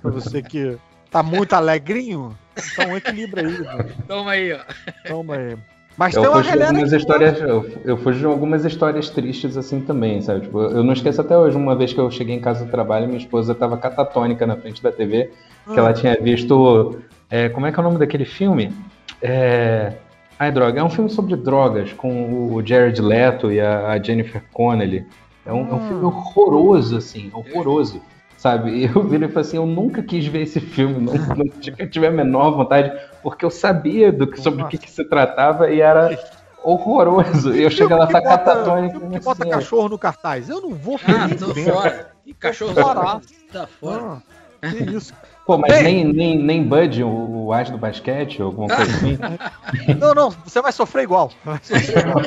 Pra 0.01 0.09
você 0.11 0.41
que 0.41 0.77
tá 1.11 1.21
muito 1.21 1.53
alegrinho, 1.53 2.35
então 2.73 2.95
equilibra 2.97 3.41
aí, 3.41 3.53
velho. 3.53 3.85
Toma 4.07 4.31
aí, 4.31 4.53
ó. 4.53 4.59
Toma 5.07 5.35
aí. 5.35 5.57
Mas 5.97 6.15
Eu 6.15 6.21
tem 6.21 6.31
uma 6.31 6.41
galera 6.41 6.69
algumas 6.69 6.93
histórias, 6.93 7.41
eu, 7.41 7.69
eu 7.83 7.97
fugi 7.97 8.19
de 8.19 8.25
algumas 8.25 8.63
histórias 8.63 9.09
tristes 9.09 9.57
assim 9.57 9.81
também, 9.81 10.21
sabe? 10.21 10.41
Tipo, 10.41 10.61
eu 10.61 10.83
não 10.83 10.93
esqueço 10.93 11.19
até 11.19 11.37
hoje, 11.37 11.55
uma 11.57 11.75
vez 11.75 11.91
que 11.93 11.99
eu 11.99 12.09
cheguei 12.09 12.33
em 12.33 12.39
casa 12.39 12.63
do 12.65 12.71
trabalho, 12.71 13.07
minha 13.07 13.19
esposa 13.19 13.51
estava 13.51 13.77
catatônica 13.77 14.47
na 14.47 14.55
frente 14.55 14.81
da 14.81 14.91
TV, 14.91 15.29
que 15.71 15.77
ela 15.77 15.91
tinha 15.93 16.17
visto. 16.19 16.97
é, 17.29 17.49
como 17.49 17.65
é 17.67 17.71
que 17.71 17.77
é 17.77 17.81
o 17.81 17.83
nome 17.83 17.99
daquele 17.99 18.25
filme? 18.25 18.73
É, 19.21 19.93
ai, 20.39 20.49
droga, 20.51 20.79
é 20.79 20.83
um 20.83 20.89
filme 20.89 21.09
sobre 21.09 21.35
drogas 21.35 21.91
com 21.93 22.53
o 22.53 22.65
Jared 22.65 22.99
Leto 23.01 23.51
e 23.51 23.59
a, 23.59 24.01
Jennifer 24.01 24.41
Connelly. 24.53 25.05
É 25.45 25.51
um, 25.51 25.67
é 25.69 25.73
um 25.73 25.75
Hum. 25.75 25.87
filme 25.87 26.03
horroroso, 26.05 26.97
assim, 26.97 27.29
horroroso. 27.33 28.01
Sabe? 28.41 28.71
E 28.71 28.85
eu 28.89 29.03
vi 29.03 29.15
ele 29.15 29.25
e 29.25 29.29
falei 29.29 29.47
assim, 29.47 29.57
eu 29.57 29.67
nunca 29.67 30.01
quis 30.01 30.25
ver 30.25 30.41
esse 30.41 30.59
filme, 30.59 30.99
não, 30.99 31.13
não 31.13 31.47
tive 31.87 32.07
a 32.07 32.11
menor 32.11 32.51
vontade, 32.51 32.91
porque 33.21 33.45
eu 33.45 33.51
sabia 33.51 34.11
do 34.11 34.25
que, 34.25 34.41
sobre 34.41 34.63
o 34.63 34.67
que, 34.67 34.79
que, 34.79 34.89
se 34.89 35.03
tratava 35.05 35.69
e 35.69 35.79
era 35.79 36.17
horroroso. 36.63 37.53
E 37.53 37.61
eu 37.61 37.69
cheguei 37.69 37.95
lá, 37.95 38.07
tá 38.07 38.21
catatônico. 38.21 38.99
que 38.99 39.19
bota 39.19 39.43
assim, 39.43 39.51
cachorro 39.51 39.89
no 39.89 39.97
cartaz. 39.99 40.49
Eu 40.49 40.59
não 40.59 40.73
vou 40.73 40.99
ah, 41.07 41.29
tô 41.37 41.53
fora. 41.53 42.11
E 42.25 42.33
cachorro 42.33 42.73
fora. 42.73 43.21
Tá 43.53 43.67
fora. 43.67 44.23
Ah, 44.61 44.69
que 44.69 44.77
isso. 44.95 45.13
Pô, 45.45 45.57
mas 45.57 45.83
nem, 45.83 46.05
nem, 46.05 46.37
nem 46.37 46.63
Bud, 46.63 47.03
o, 47.03 47.45
o 47.45 47.53
as 47.53 47.69
do 47.69 47.77
basquete, 47.77 48.41
ou 48.41 48.47
alguma 48.47 48.67
coisa 48.67 48.95
assim? 48.95 49.17
Não, 49.99 50.13
não, 50.13 50.29
você 50.29 50.61
vai 50.61 50.71
sofrer 50.71 51.03
igual. 51.03 51.31
Vai 51.43 51.59
sofrer 51.63 52.07
igual. 52.07 52.23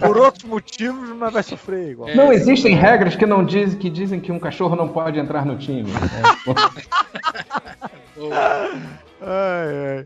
Por 0.00 0.18
outros 0.18 0.44
motivos, 0.44 1.08
mas 1.16 1.32
vai 1.32 1.42
sofrer 1.42 1.88
igual. 1.90 2.14
Não 2.14 2.30
existem 2.32 2.74
regras 2.74 3.16
que 3.16 3.24
não 3.24 3.42
dizem 3.44 3.78
que 3.78 3.88
dizem 3.88 4.20
que 4.20 4.30
um 4.30 4.38
cachorro 4.38 4.76
não 4.76 4.88
pode 4.88 5.18
entrar 5.18 5.46
no 5.46 5.56
time. 5.56 5.90
É, 5.90 6.52
ai, 9.22 9.22
ai. 9.22 10.04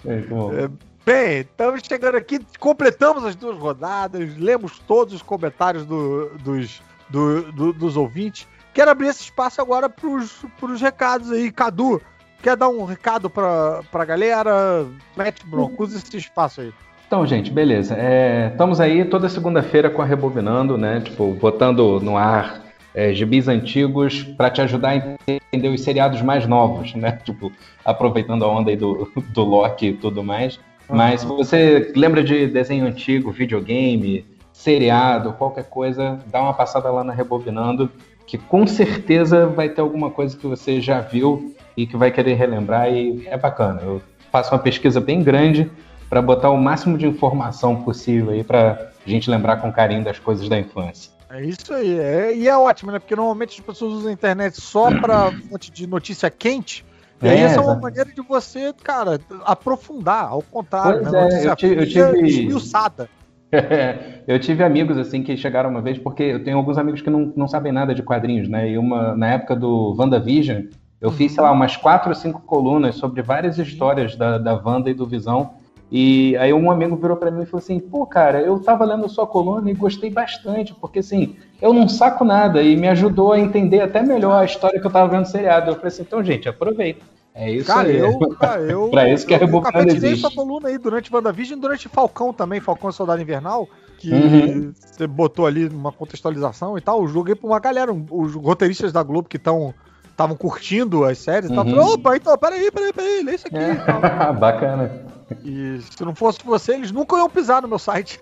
É, 0.65 0.71
bem, 1.05 1.41
estamos 1.41 1.83
chegando 1.85 2.17
aqui, 2.17 2.39
completamos 2.59 3.25
as 3.25 3.35
duas 3.35 3.59
rodadas, 3.59 4.37
lemos 4.37 4.79
todos 4.87 5.15
os 5.15 5.23
comentários 5.23 5.85
do, 5.85 6.29
dos, 6.39 6.81
do, 7.09 7.51
do, 7.53 7.73
dos 7.73 7.97
ouvintes. 7.97 8.47
Quero 8.73 8.91
abrir 8.91 9.09
esse 9.09 9.23
espaço 9.23 9.61
agora 9.61 9.89
para 9.89 10.09
os 10.09 10.81
recados 10.81 11.33
aí. 11.33 11.51
Cadu, 11.51 12.01
Quer 12.43 12.57
dar 12.57 12.69
um 12.69 12.85
recado 12.85 13.29
pra, 13.29 13.83
pra 13.91 14.05
galera? 14.05 14.87
Mete 15.17 15.47
bronco, 15.47 15.85
usa 15.85 15.99
esse 15.99 16.17
espaço 16.17 16.63
aí. 16.63 16.73
Então, 17.07 17.27
gente, 17.27 17.51
beleza. 17.51 17.95
É, 17.99 18.49
estamos 18.53 18.81
aí 18.81 19.05
toda 19.05 19.29
segunda-feira 19.29 19.91
com 19.91 20.01
a 20.01 20.05
Rebobinando, 20.05 20.79
né? 20.79 21.01
Tipo, 21.01 21.33
botando 21.35 22.01
no 22.01 22.17
ar 22.17 22.63
é, 22.95 23.13
gibis 23.13 23.49
antigos 23.49 24.23
para 24.23 24.51
te 24.51 24.63
ajudar 24.63 24.91
a 24.91 25.17
entender 25.29 25.69
os 25.69 25.83
seriados 25.83 26.23
mais 26.23 26.47
novos, 26.47 26.95
né? 26.95 27.19
Tipo, 27.25 27.53
aproveitando 27.85 28.45
a 28.45 28.49
onda 28.49 28.71
aí 28.71 28.77
do, 28.77 29.11
do 29.29 29.43
Loki 29.43 29.89
e 29.89 29.93
tudo 29.93 30.23
mais. 30.23 30.57
Uhum. 30.89 30.97
Mas 30.97 31.21
se 31.21 31.27
você 31.27 31.93
lembra 31.95 32.23
de 32.23 32.47
desenho 32.47 32.87
antigo, 32.87 33.31
videogame, 33.31 34.25
seriado, 34.53 35.33
qualquer 35.33 35.65
coisa, 35.65 36.19
dá 36.27 36.41
uma 36.41 36.55
passada 36.55 36.91
lá 36.91 37.05
na 37.05 37.13
Rebobinando, 37.13 37.91
que 38.27 38.39
com 38.39 38.67
certeza 38.67 39.47
vai 39.47 39.69
ter 39.69 39.81
alguma 39.81 40.11
coisa 40.11 40.37
que 40.37 40.47
você 40.47 40.81
já 40.81 41.01
viu 41.01 41.55
e 41.83 41.87
que 41.87 41.97
vai 41.97 42.11
querer 42.11 42.35
relembrar 42.35 42.93
e 42.93 43.27
é 43.27 43.37
bacana. 43.37 43.81
Eu 43.83 44.03
faço 44.31 44.53
uma 44.53 44.61
pesquisa 44.61 45.01
bem 45.01 45.23
grande 45.23 45.71
para 46.09 46.21
botar 46.21 46.51
o 46.51 46.57
máximo 46.57 46.99
de 46.99 47.07
informação 47.07 47.83
possível 47.83 48.31
aí 48.31 48.45
para 48.45 48.91
a 49.07 49.09
gente 49.09 49.31
lembrar 49.31 49.57
com 49.57 49.73
carinho 49.73 50.05
das 50.05 50.19
coisas 50.19 50.49
da 50.49 50.59
infância. 50.59 51.11
É 51.31 51.45
isso 51.45 51.73
aí, 51.73 51.99
é, 51.99 52.37
e 52.37 52.49
é 52.49 52.57
ótimo, 52.57 52.91
né? 52.91 52.99
Porque 52.99 53.15
normalmente 53.15 53.61
as 53.61 53.65
pessoas 53.65 53.95
usam 53.95 54.11
a 54.11 54.13
internet 54.13 54.61
só 54.61 54.91
para 54.91 55.31
fonte 55.49 55.71
de 55.71 55.87
notícia 55.87 56.29
quente. 56.29 56.85
E 57.23 57.29
aí 57.29 57.39
é, 57.39 57.43
essa 57.43 57.61
é 57.61 57.61
uma 57.61 57.77
maneira 57.77 58.11
de 58.11 58.21
você, 58.21 58.73
cara, 58.83 59.21
aprofundar, 59.45 60.25
ao 60.25 60.43
contrário, 60.43 61.01
pois 61.03 61.13
né? 61.13 61.45
É, 61.45 61.47
eu, 61.47 61.57
tive, 61.57 61.83
eu 61.83 61.87
tive... 61.87 62.27
esmiuçada. 62.27 63.09
eu 64.27 64.39
tive 64.39 64.63
amigos 64.65 64.97
assim 64.99 65.23
que 65.23 65.37
chegaram 65.37 65.71
uma 65.71 65.81
vez, 65.81 65.99
porque 65.99 66.23
eu 66.23 66.43
tenho 66.43 66.57
alguns 66.57 66.79
amigos 66.79 67.01
que 67.01 67.11
não, 67.11 67.33
não 67.37 67.47
sabem 67.47 67.73
nada 67.73 67.95
de 67.95 68.03
quadrinhos, 68.03 68.49
né? 68.49 68.71
E 68.71 68.79
uma, 68.79 69.15
na 69.15 69.29
época 69.35 69.55
do 69.55 69.95
WandaVision, 69.99 70.65
eu 71.01 71.11
fiz, 71.11 71.33
sei 71.33 71.43
lá, 71.43 71.51
umas 71.51 71.77
quatro 71.77 72.11
ou 72.11 72.15
cinco 72.15 72.41
colunas 72.43 72.97
sobre 72.97 73.23
várias 73.23 73.59
histórias 73.59 74.17
da, 74.17 74.37
da 74.37 74.55
Wanda 74.55 74.91
e 74.91 74.95
do 74.95 75.07
Visão. 75.07 75.51
E 75.91 76.37
aí 76.37 76.53
um 76.53 76.71
amigo 76.71 76.95
virou 76.95 77.17
para 77.17 77.31
mim 77.31 77.43
e 77.43 77.47
falou 77.47 77.63
assim, 77.63 77.81
pô, 77.81 78.07
cara, 78.07 78.41
eu 78.41 78.61
tava 78.61 78.85
lendo 78.85 79.09
sua 79.09 79.27
coluna 79.27 79.69
e 79.71 79.75
gostei 79.75 80.09
bastante, 80.09 80.73
porque 80.73 81.01
assim, 81.01 81.35
eu 81.61 81.73
não 81.73 81.89
saco 81.89 82.25
nada 82.25 82.63
e 82.63 82.77
me 82.77 82.87
ajudou 82.89 83.33
a 83.33 83.41
entender 83.41 83.81
até 83.81 84.01
melhor 84.01 84.41
a 84.41 84.45
história 84.45 84.79
que 84.79 84.87
eu 84.87 84.91
tava 84.91 85.11
vendo 85.11 85.27
seriado. 85.27 85.71
Eu 85.71 85.75
falei 85.75 85.89
assim, 85.89 86.03
então, 86.03 86.23
gente, 86.23 86.49
aproveita. 86.49 87.05
É 87.35 87.51
isso 87.51 87.67
cara, 87.67 87.89
aí. 87.89 87.97
Eu, 87.97 88.19
cara, 88.37 88.61
eu, 88.71 88.89
pra 88.89 89.09
isso 89.09 89.27
que 89.27 89.33
eu, 89.33 89.37
a 89.37 89.41
Rebocando 89.41 89.89
existe. 89.89 90.21
sua 90.21 90.31
coluna 90.31 90.69
aí 90.69 90.79
durante 90.79 91.13
WandaVision 91.13 91.59
e 91.59 91.61
durante 91.63 91.89
Falcão 91.89 92.33
também, 92.33 92.61
Falcão 92.61 92.93
Soldado 92.93 93.23
Invernal, 93.23 93.69
que 93.99 94.13
uhum. 94.13 94.73
você 94.75 95.07
botou 95.07 95.47
ali 95.47 95.67
uma 95.67 95.91
contextualização 95.91 96.77
e 96.77 96.81
tal. 96.81 97.01
Eu 97.01 97.09
joguei 97.09 97.35
pra 97.35 97.49
uma 97.49 97.59
galera, 97.59 97.93
os 97.93 98.35
roteiristas 98.35 98.93
da 98.93 99.03
Globo 99.03 99.29
que 99.29 99.39
estão 99.39 99.75
estavam 100.21 100.37
curtindo 100.37 101.05
as 101.05 101.19
séries 101.19 101.51
uhum. 101.51 101.65
tal. 101.75 101.95
Opa, 101.95 102.17
então, 102.17 102.37
peraí, 102.37 102.71
peraí, 102.71 102.93
peraí, 102.93 103.23
lê 103.23 103.35
isso 103.35 103.47
aqui. 103.47 103.57
É. 103.57 104.33
Bacana. 104.39 105.11
E 105.45 105.81
se 105.81 106.05
não 106.05 106.15
fosse 106.15 106.41
você, 106.45 106.75
eles 106.75 106.91
nunca 106.91 107.17
iam 107.17 107.31
pisar 107.31 107.63
no 107.63 107.69
meu 107.69 107.79
site. 107.79 108.21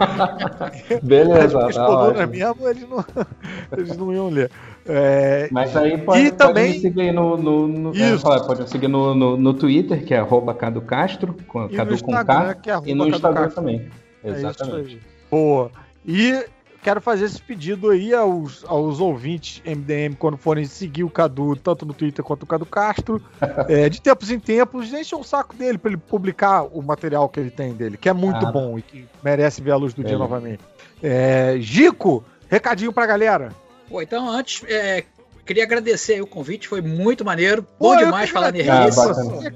Beleza. 1.02 1.66
As 1.66 1.76
colunas 1.76 2.28
mesmo, 2.28 2.68
eles 2.68 2.88
não, 2.88 3.04
eles 3.76 3.96
não 3.96 4.12
iam 4.12 4.28
ler. 4.30 4.50
É, 4.86 5.48
Mas 5.52 5.76
aí 5.76 5.98
pode, 5.98 6.20
e 6.20 6.32
pode 6.32 6.36
também, 6.38 6.72
me 6.72 6.80
seguir 6.80 7.12
no, 7.12 7.36
no, 7.36 7.68
no 7.68 7.96
é, 7.96 8.18
falar, 8.18 8.40
pode 8.40 8.62
me 8.62 8.68
seguir 8.68 8.88
no, 8.88 9.14
no, 9.14 9.36
no, 9.36 9.54
Twitter, 9.54 10.04
que 10.04 10.14
é 10.14 10.18
arroba 10.18 10.54
Cadu 10.54 10.80
Castro, 10.80 11.36
com, 11.46 11.68
Cadu 11.68 12.02
com 12.02 12.12
K, 12.12 12.56
é 12.66 12.90
e 12.90 12.94
no 12.94 13.06
Instagram 13.06 13.50
também. 13.50 13.90
É 14.24 14.30
Exatamente. 14.30 15.00
Boa. 15.30 15.70
E 16.04 16.44
quero 16.82 17.00
fazer 17.00 17.26
esse 17.26 17.40
pedido 17.40 17.90
aí 17.90 18.14
aos, 18.14 18.64
aos 18.66 19.00
ouvintes 19.00 19.62
MDM 19.64 20.14
quando 20.18 20.36
forem 20.36 20.64
seguir 20.64 21.04
o 21.04 21.10
Cadu, 21.10 21.56
tanto 21.56 21.84
no 21.84 21.92
Twitter 21.92 22.24
quanto 22.24 22.44
o 22.44 22.46
Cadu 22.46 22.66
Castro. 22.66 23.22
é, 23.68 23.88
de 23.88 24.00
tempos 24.00 24.30
em 24.30 24.38
tempos, 24.38 24.90
deixem 24.90 25.18
o 25.18 25.22
saco 25.22 25.54
dele 25.54 25.78
para 25.78 25.90
ele 25.90 25.98
publicar 25.98 26.62
o 26.62 26.82
material 26.82 27.28
que 27.28 27.40
ele 27.40 27.50
tem 27.50 27.72
dele, 27.72 27.96
que 27.96 28.08
é 28.08 28.12
muito 28.12 28.46
ah. 28.46 28.52
bom 28.52 28.78
e 28.78 28.82
que 28.82 29.06
merece 29.22 29.60
ver 29.60 29.72
a 29.72 29.76
luz 29.76 29.94
do 29.94 30.02
é. 30.02 30.04
dia 30.04 30.18
novamente. 30.18 30.62
É, 31.02 31.56
Gico, 31.60 32.24
recadinho 32.48 32.92
pra 32.92 33.06
galera. 33.06 33.50
Pô, 33.88 34.00
então 34.00 34.28
antes, 34.28 34.62
é, 34.68 35.04
Queria 35.50 35.64
agradecer 35.64 36.22
o 36.22 36.28
convite, 36.28 36.68
foi 36.68 36.80
muito 36.80 37.24
maneiro. 37.24 37.64
Pô, 37.76 37.88
bom 37.88 37.96
demais 37.96 38.30
falar 38.30 38.52
nerdice. 38.52 39.00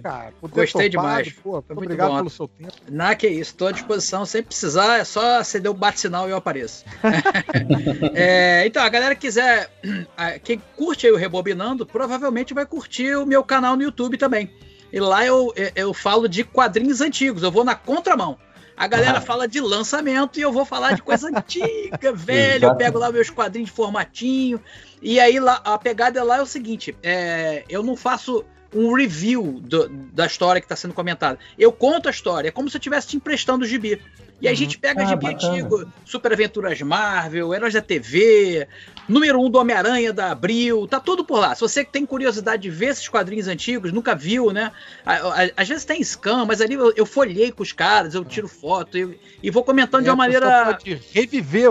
Ah, 0.03 0.33
Gostei 0.43 0.89
demais. 0.89 1.33
Pô, 1.35 1.63
foi 1.63 1.77
muito 1.77 1.87
obrigado 1.87 2.11
bom. 2.11 2.17
pelo 2.17 2.31
seu 2.31 2.49
tempo. 2.49 2.73
Na 2.91 3.15
que 3.15 3.29
isso, 3.29 3.53
estou 3.53 3.69
à 3.69 3.71
disposição. 3.71 4.27
Sem 4.27 4.43
precisar, 4.43 4.99
é 4.99 5.05
só 5.05 5.39
acender 5.39 5.71
o 5.71 5.75
bate-sinal 5.75 6.27
e 6.27 6.33
eu 6.33 6.37
apareço. 6.37 6.85
é, 8.13 8.67
então, 8.67 8.83
a 8.83 8.89
galera 8.89 9.15
quiser. 9.15 9.71
Quem 10.43 10.61
curte 10.77 11.07
aí 11.07 11.13
o 11.13 11.17
Rebobinando, 11.17 11.87
provavelmente 11.87 12.53
vai 12.53 12.67
curtir 12.67 13.15
o 13.15 13.25
meu 13.25 13.45
canal 13.45 13.77
no 13.77 13.85
YouTube 13.85 14.19
também. 14.19 14.51
E 14.93 14.99
lá 14.99 15.25
eu, 15.25 15.55
eu 15.77 15.95
falo 15.95 16.29
de 16.29 16.43
quadrinhos 16.43 17.01
antigos, 17.01 17.45
eu 17.45 17.53
vou 17.53 17.63
na 17.63 17.77
contramão. 17.77 18.37
A 18.77 18.87
galera 18.87 19.19
ah. 19.19 19.21
fala 19.21 19.47
de 19.47 19.61
lançamento 19.61 20.39
e 20.39 20.43
eu 20.43 20.53
vou 20.53 20.65
falar 20.65 20.93
de 20.93 21.03
coisa 21.03 21.29
antiga, 21.35 22.13
velho. 22.13 22.69
Eu 22.69 22.75
pego 22.75 22.99
lá 22.99 23.11
meus 23.13 23.31
quadrinhos 23.31 23.71
de 23.71 23.77
formatinho. 23.77 24.61
E 25.01 25.21
aí 25.21 25.39
lá, 25.39 25.61
a 25.65 25.79
pegada 25.79 26.23
lá 26.25 26.39
é 26.39 26.43
o 26.43 26.47
seguinte: 26.47 26.97
é, 27.03 27.65
eu 27.69 27.83
não 27.83 27.97
faço 27.97 28.45
um 28.75 28.93
review 28.95 29.61
do, 29.63 29.89
da 29.89 30.27
história 30.27 30.61
que 30.61 30.65
está 30.65 30.77
sendo 30.77 30.95
comentada. 30.95 31.39
Eu 31.59 31.73
conto 31.73 32.09
a 32.09 32.11
história, 32.11 32.49
é 32.49 32.51
como 32.51 32.69
se 32.69 32.77
eu 32.77 32.79
estivesse 32.79 33.09
te 33.09 33.17
emprestando 33.17 33.65
o 33.65 33.69
gibi. 33.69 34.01
E 34.41 34.49
aí 34.49 34.53
a 34.53 34.57
gente 34.57 34.77
pega 34.77 35.03
ah, 35.03 35.07
gibi 35.07 35.33
bacana. 35.33 35.53
antigo, 35.53 35.93
Super 36.05 36.33
Aventuras 36.33 36.81
Marvel, 36.83 37.55
Heróis 37.55 37.73
da 37.73 37.81
TV, 37.81 38.67
número 39.09 39.41
1 39.41 39.45
um 39.47 39.51
do 39.51 39.59
Homem-Aranha 39.59 40.13
da 40.13 40.33
Abril, 40.33 40.87
tá 40.87 40.99
tudo 40.99 41.25
por 41.25 41.39
lá. 41.39 41.55
Se 41.55 41.61
você 41.61 41.85
tem 41.85 42.05
curiosidade 42.05 42.63
de 42.63 42.71
ver 42.71 42.89
esses 42.89 43.09
quadrinhos 43.09 43.49
antigos, 43.49 43.93
nunca 43.93 44.15
viu, 44.15 44.53
né? 44.53 44.73
Às 45.57 45.69
vezes 45.69 45.85
tem 45.85 46.03
scan, 46.03 46.45
mas 46.45 46.61
ali 46.61 46.75
eu, 46.75 46.93
eu 46.97 47.07
folhei 47.07 47.53
com 47.53 47.63
os 47.63 47.73
caras, 47.73 48.15
eu 48.15 48.25
tiro 48.25 48.49
foto 48.49 48.99
eu, 48.99 49.15
e 49.43 49.51
vou 49.51 49.63
comentando 49.63 50.03
é, 50.03 50.05
de 50.05 50.11
uma 50.11 50.17
maneira. 50.17 50.75
Pode 50.75 51.01
reviver 51.13 51.71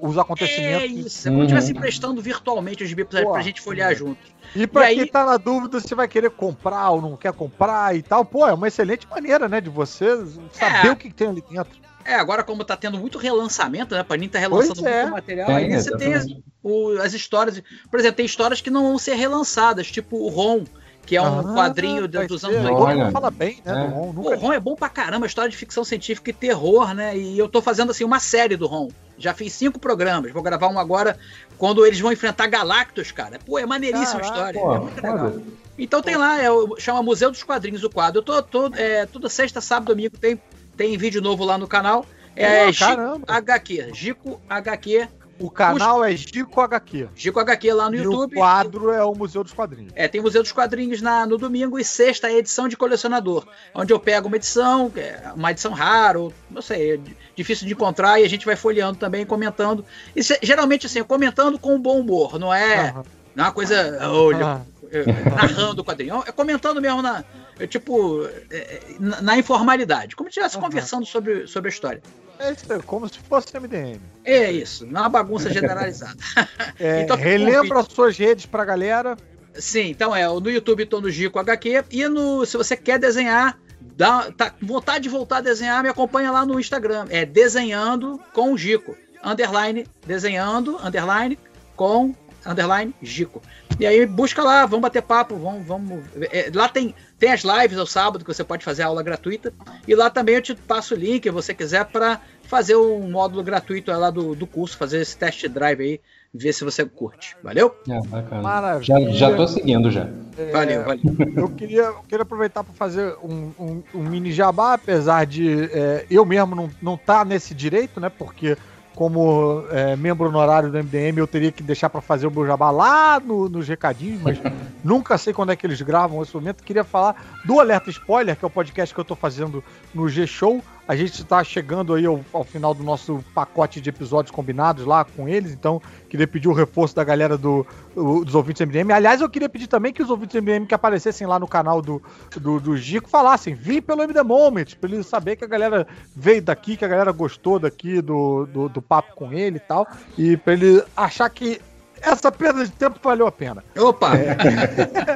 os 0.00 0.18
acontecimentos. 0.18 0.82
É 0.82 0.86
isso, 0.86 1.28
é 1.28 1.30
como 1.30 1.42
se 1.42 1.46
estivesse 1.46 1.72
emprestando 1.72 2.20
virtualmente 2.20 2.84
os 2.84 2.88
gibi 2.88 3.04
pra, 3.04 3.22
Pô, 3.22 3.32
pra 3.32 3.42
gente 3.42 3.60
folhear 3.60 3.94
juntos. 3.96 4.30
E 4.54 4.66
pra 4.66 4.90
e 4.90 4.94
quem 4.94 5.04
aí... 5.04 5.10
tá 5.10 5.24
na 5.24 5.36
dúvida 5.36 5.80
se 5.80 5.94
vai 5.94 6.06
querer 6.06 6.30
comprar 6.30 6.90
ou 6.90 7.00
não 7.00 7.16
quer 7.16 7.32
comprar 7.32 7.96
e 7.96 8.02
tal, 8.02 8.24
pô, 8.24 8.46
é 8.46 8.52
uma 8.52 8.68
excelente 8.68 9.08
maneira, 9.08 9.48
né, 9.48 9.60
de 9.60 9.70
você 9.70 10.08
saber 10.52 10.88
é. 10.88 10.90
o 10.90 10.96
que 10.96 11.12
tem 11.12 11.28
ali 11.28 11.42
dentro. 11.48 11.80
É, 12.04 12.14
agora 12.14 12.42
como 12.42 12.64
tá 12.64 12.76
tendo 12.76 12.98
muito 12.98 13.18
relançamento, 13.18 13.94
né? 13.94 14.00
A 14.00 14.04
Panini 14.04 14.28
tá 14.28 14.38
relançando 14.38 14.86
é. 14.86 15.02
muito 15.02 15.12
material, 15.12 15.50
é, 15.50 15.54
aí 15.54 15.72
você 15.72 15.96
tem 15.96 16.14
as, 16.14 16.26
o, 16.62 16.98
as, 17.00 17.14
histórias. 17.14 17.62
Por 17.90 18.00
exemplo, 18.00 18.16
tem 18.16 18.26
histórias 18.26 18.60
que 18.60 18.70
não 18.70 18.82
vão 18.82 18.98
ser 18.98 19.14
relançadas, 19.14 19.86
tipo 19.86 20.16
o 20.16 20.28
Ron, 20.28 20.64
que 21.06 21.16
é 21.16 21.22
um 21.22 21.40
ah, 21.40 21.54
quadrinho 21.54 22.08
dos 22.08 22.44
anos 22.44 22.64
80. 22.64 23.10
fala 23.12 23.30
bem, 23.30 23.62
né? 23.64 23.84
É. 23.84 23.88
Do 23.88 23.94
Ron. 23.94 24.12
Nunca... 24.12 24.28
O 24.30 24.38
Ron 24.38 24.52
é 24.52 24.60
bom 24.60 24.74
pra 24.74 24.88
caramba, 24.88 25.26
história 25.26 25.50
de 25.50 25.56
ficção 25.56 25.84
científica 25.84 26.30
e 26.30 26.34
terror, 26.34 26.92
né? 26.92 27.16
E 27.16 27.38
eu 27.38 27.48
tô 27.48 27.62
fazendo 27.62 27.90
assim 27.90 28.04
uma 28.04 28.18
série 28.18 28.56
do 28.56 28.66
Ron. 28.66 28.88
Já 29.22 29.32
fiz 29.32 29.52
cinco 29.52 29.78
programas, 29.78 30.32
vou 30.32 30.42
gravar 30.42 30.68
um 30.68 30.78
agora 30.78 31.18
quando 31.56 31.86
eles 31.86 32.00
vão 32.00 32.12
enfrentar 32.12 32.48
Galactus, 32.48 33.12
cara. 33.12 33.38
Pô, 33.38 33.58
é 33.58 33.64
maneiríssima 33.64 34.20
a 34.20 34.24
história. 34.24 34.60
Pô, 34.60 34.74
é 34.74 34.78
muito 34.80 34.96
legal. 34.96 35.32
Então 35.78 36.02
tem 36.02 36.16
lá, 36.16 36.42
é, 36.42 36.48
chama 36.78 37.02
Museu 37.02 37.30
dos 37.30 37.42
Quadrinhos 37.42 37.84
o 37.84 37.90
quadro. 37.90 38.18
Eu 38.18 38.22
tô, 38.22 38.42
tô 38.42 38.66
é, 38.74 39.06
toda 39.06 39.28
sexta, 39.28 39.60
sábado, 39.60 39.88
domingo 39.88 40.18
tem, 40.18 40.40
tem 40.76 40.96
vídeo 40.98 41.22
novo 41.22 41.44
lá 41.44 41.56
no 41.56 41.68
canal. 41.68 42.04
É 42.34 42.66
oh, 42.66 42.72
Gico 42.72 43.22
HQ. 43.26 43.90
Gico 43.94 44.40
HQ. 44.48 45.08
O 45.42 45.50
canal 45.50 46.04
é 46.04 46.16
Gico 46.16 46.60
HQ. 46.60 47.08
Gico 47.14 47.40
HQ 47.40 47.72
lá 47.72 47.90
no 47.90 47.96
e 47.96 47.98
YouTube. 47.98 48.34
O 48.34 48.38
quadro 48.38 48.90
é 48.90 49.04
o 49.04 49.14
Museu 49.14 49.42
dos 49.42 49.52
Quadrinhos. 49.52 49.92
É, 49.94 50.06
tem 50.06 50.20
o 50.20 50.24
Museu 50.24 50.42
dos 50.42 50.52
Quadrinhos 50.52 51.02
na, 51.02 51.26
no 51.26 51.36
domingo 51.36 51.78
e 51.78 51.84
sexta 51.84 52.28
é 52.28 52.38
edição 52.38 52.68
de 52.68 52.76
colecionador. 52.76 53.46
Onde 53.74 53.92
eu 53.92 53.98
pego 53.98 54.28
uma 54.28 54.36
edição, 54.36 54.92
é 54.96 55.32
uma 55.34 55.50
edição 55.50 55.72
rara, 55.72 56.18
ou, 56.18 56.32
não 56.50 56.62
sei, 56.62 56.94
é 56.94 57.00
difícil 57.34 57.66
de 57.66 57.72
encontrar, 57.72 58.20
e 58.20 58.24
a 58.24 58.28
gente 58.28 58.46
vai 58.46 58.56
folheando 58.56 58.98
também, 58.98 59.26
comentando. 59.26 59.84
E 60.14 60.22
geralmente, 60.42 60.86
assim, 60.86 61.02
comentando 61.02 61.58
com 61.58 61.80
bom 61.80 62.00
humor, 62.00 62.38
não 62.38 62.52
é. 62.52 62.92
Uhum 62.96 63.02
Não 63.34 63.44
é 63.44 63.46
uma 63.46 63.52
coisa 63.52 63.98
olha, 64.10 64.62
é, 64.90 65.30
narrando 65.30 65.80
o 65.80 65.84
quadrinho, 65.84 66.22
é 66.26 66.32
comentando 66.32 66.80
mesmo 66.80 67.00
na, 67.00 67.24
é, 67.58 67.66
tipo, 67.66 68.24
é, 68.50 68.80
na, 68.98 69.22
na, 69.22 69.38
informalidade, 69.38 70.16
como 70.16 70.28
se 70.28 70.32
estivesse 70.32 70.56
uhum. 70.56 70.62
conversando 70.62 71.06
sobre, 71.06 71.46
sobre 71.46 71.68
a 71.68 71.72
história. 71.72 72.02
É 72.38 72.50
isso, 72.50 72.82
como 72.86 73.08
se 73.08 73.18
fosse 73.18 73.58
MDM. 73.58 74.00
É 74.24 74.50
isso, 74.50 74.86
não 74.86 75.00
é 75.00 75.02
uma 75.04 75.08
bagunça 75.08 75.50
generalizada. 75.52 76.16
É, 76.78 77.02
então, 77.02 77.16
relembra 77.16 77.80
as 77.80 77.86
suas 77.86 78.16
redes 78.16 78.46
pra 78.46 78.64
galera. 78.64 79.16
Sim, 79.54 79.90
então 79.90 80.16
é, 80.16 80.26
no 80.26 80.50
YouTube 80.50 80.86
tô 80.86 81.00
no 81.00 81.10
Gico 81.10 81.38
HQ 81.38 81.84
e 81.90 82.08
no, 82.08 82.44
se 82.44 82.56
você 82.56 82.76
quer 82.76 82.98
desenhar, 82.98 83.58
dá, 83.80 84.32
tá 84.32 84.50
com 84.50 84.66
vontade 84.66 85.04
de 85.04 85.08
voltar 85.08 85.36
a 85.36 85.40
desenhar, 85.40 85.82
me 85.82 85.88
acompanha 85.88 86.32
lá 86.32 86.44
no 86.44 86.58
Instagram. 86.58 87.06
É 87.10 87.24
desenhando 87.24 88.18
com 88.32 88.52
o 88.52 88.58
Gico. 88.58 88.96
Underline, 89.22 89.86
desenhando, 90.04 90.76
underline, 90.84 91.38
com 91.76 92.12
underline 92.46 92.94
Gico. 93.02 93.42
E 93.78 93.86
aí 93.86 94.04
busca 94.06 94.42
lá, 94.42 94.66
vamos 94.66 94.82
bater 94.82 95.02
papo, 95.02 95.36
vamos, 95.36 95.66
vamos. 95.66 96.04
É, 96.30 96.50
lá 96.54 96.68
tem, 96.68 96.94
tem 97.18 97.32
as 97.32 97.42
lives 97.42 97.78
ao 97.78 97.86
sábado 97.86 98.24
que 98.24 98.32
você 98.32 98.44
pode 98.44 98.64
fazer 98.64 98.82
aula 98.82 99.02
gratuita. 99.02 99.52
E 99.86 99.94
lá 99.94 100.10
também 100.10 100.34
eu 100.34 100.42
te 100.42 100.54
passo 100.54 100.94
o 100.94 100.98
link, 100.98 101.24
se 101.24 101.30
você 101.30 101.54
quiser, 101.54 101.84
para 101.86 102.20
fazer 102.44 102.76
um 102.76 103.10
módulo 103.10 103.42
gratuito 103.42 103.90
lá 103.90 104.10
do, 104.10 104.34
do 104.34 104.46
curso, 104.46 104.76
fazer 104.76 105.00
esse 105.00 105.16
test 105.16 105.48
drive 105.48 105.80
aí, 105.80 106.00
ver 106.34 106.52
se 106.52 106.64
você 106.64 106.84
curte. 106.84 107.36
Valeu? 107.42 107.74
É, 107.88 108.00
bacana. 108.06 108.42
Maravilha. 108.42 109.10
Já, 109.10 109.30
já 109.30 109.36
tô 109.36 109.46
seguindo 109.46 109.90
já. 109.90 110.08
É, 110.36 110.50
valeu, 110.50 110.84
valeu. 110.84 111.02
Eu 111.36 111.48
queria, 111.48 111.82
eu 111.82 112.02
queria 112.08 112.22
aproveitar 112.22 112.62
para 112.64 112.74
fazer 112.74 113.16
um, 113.22 113.52
um, 113.58 113.82
um, 113.94 114.02
mini 114.02 114.32
jabá, 114.32 114.74
apesar 114.74 115.26
de 115.26 115.64
é, 115.72 116.06
eu 116.10 116.24
mesmo 116.24 116.54
não, 116.54 116.70
não 116.80 116.96
tá 116.96 117.24
nesse 117.24 117.54
direito, 117.54 118.00
né? 118.00 118.10
Porque 118.10 118.56
como 118.94 119.64
é, 119.70 119.96
membro 119.96 120.28
honorário 120.28 120.70
do 120.70 120.78
MDM, 120.78 121.18
eu 121.18 121.26
teria 121.26 121.50
que 121.50 121.62
deixar 121.62 121.88
para 121.88 122.00
fazer 122.00 122.26
o 122.26 122.30
meu 122.30 122.46
jabá 122.46 122.70
lá 122.70 123.18
no, 123.20 123.48
nos 123.48 123.66
recadinhos, 123.66 124.20
mas 124.22 124.38
nunca 124.84 125.16
sei 125.16 125.32
quando 125.32 125.50
é 125.50 125.56
que 125.56 125.66
eles 125.66 125.80
gravam 125.80 126.22
esse 126.22 126.34
momento. 126.34 126.62
Queria 126.62 126.84
falar 126.84 127.31
do 127.44 127.60
Alerta 127.60 127.90
Spoiler, 127.90 128.36
que 128.36 128.44
é 128.44 128.46
o 128.46 128.50
podcast 128.50 128.94
que 128.94 129.00
eu 129.00 129.02
estou 129.02 129.16
fazendo 129.16 129.62
no 129.94 130.08
G-Show. 130.08 130.62
A 130.86 130.96
gente 130.96 131.22
está 131.22 131.42
chegando 131.44 131.94
aí 131.94 132.04
ao, 132.04 132.20
ao, 132.32 132.42
final 132.42 132.74
do 132.74 132.82
nosso 132.82 133.24
pacote 133.34 133.80
de 133.80 133.88
episódios 133.88 134.34
combinados 134.34 134.84
lá 134.84 135.04
com 135.04 135.28
eles, 135.28 135.52
então 135.52 135.80
queria 136.08 136.26
pedir 136.26 136.48
o 136.48 136.52
reforço 136.52 136.94
da 136.94 137.04
galera 137.04 137.38
do, 137.38 137.64
do, 137.94 138.24
dos 138.24 138.34
ouvintes 138.34 138.66
MDM. 138.66 138.92
Aliás, 138.92 139.20
eu 139.20 139.30
queria 139.30 139.48
pedir 139.48 139.68
também 139.68 139.92
que 139.92 140.02
os 140.02 140.10
ouvintes 140.10 140.40
MDM 140.40 140.66
que 140.66 140.74
aparecessem 140.74 141.26
lá 141.26 141.38
no 141.38 141.46
canal 141.46 141.80
do, 141.80 142.02
do, 142.36 142.58
do 142.58 142.76
Gico 142.76 143.08
falassem, 143.08 143.54
vim 143.54 143.80
pelo 143.80 144.02
MD 144.02 144.22
Moment, 144.22 144.74
para 144.80 144.90
ele 144.90 145.02
saber 145.04 145.36
que 145.36 145.44
a 145.44 145.48
galera 145.48 145.86
veio 146.16 146.42
daqui, 146.42 146.76
que 146.76 146.84
a 146.84 146.88
galera 146.88 147.12
gostou 147.12 147.58
daqui 147.58 148.00
do, 148.02 148.46
do, 148.46 148.68
do 148.68 148.82
papo 148.82 149.14
com 149.14 149.32
ele 149.32 149.58
e 149.58 149.60
tal, 149.60 149.86
e 150.18 150.36
para 150.36 150.52
ele 150.54 150.82
achar 150.96 151.30
que 151.30 151.60
essa 152.02 152.30
perda 152.32 152.64
de 152.64 152.70
tempo 152.72 152.98
valeu 153.02 153.26
a 153.26 153.32
pena. 153.32 153.64
Opa! 153.78 154.16
É. 154.16 154.36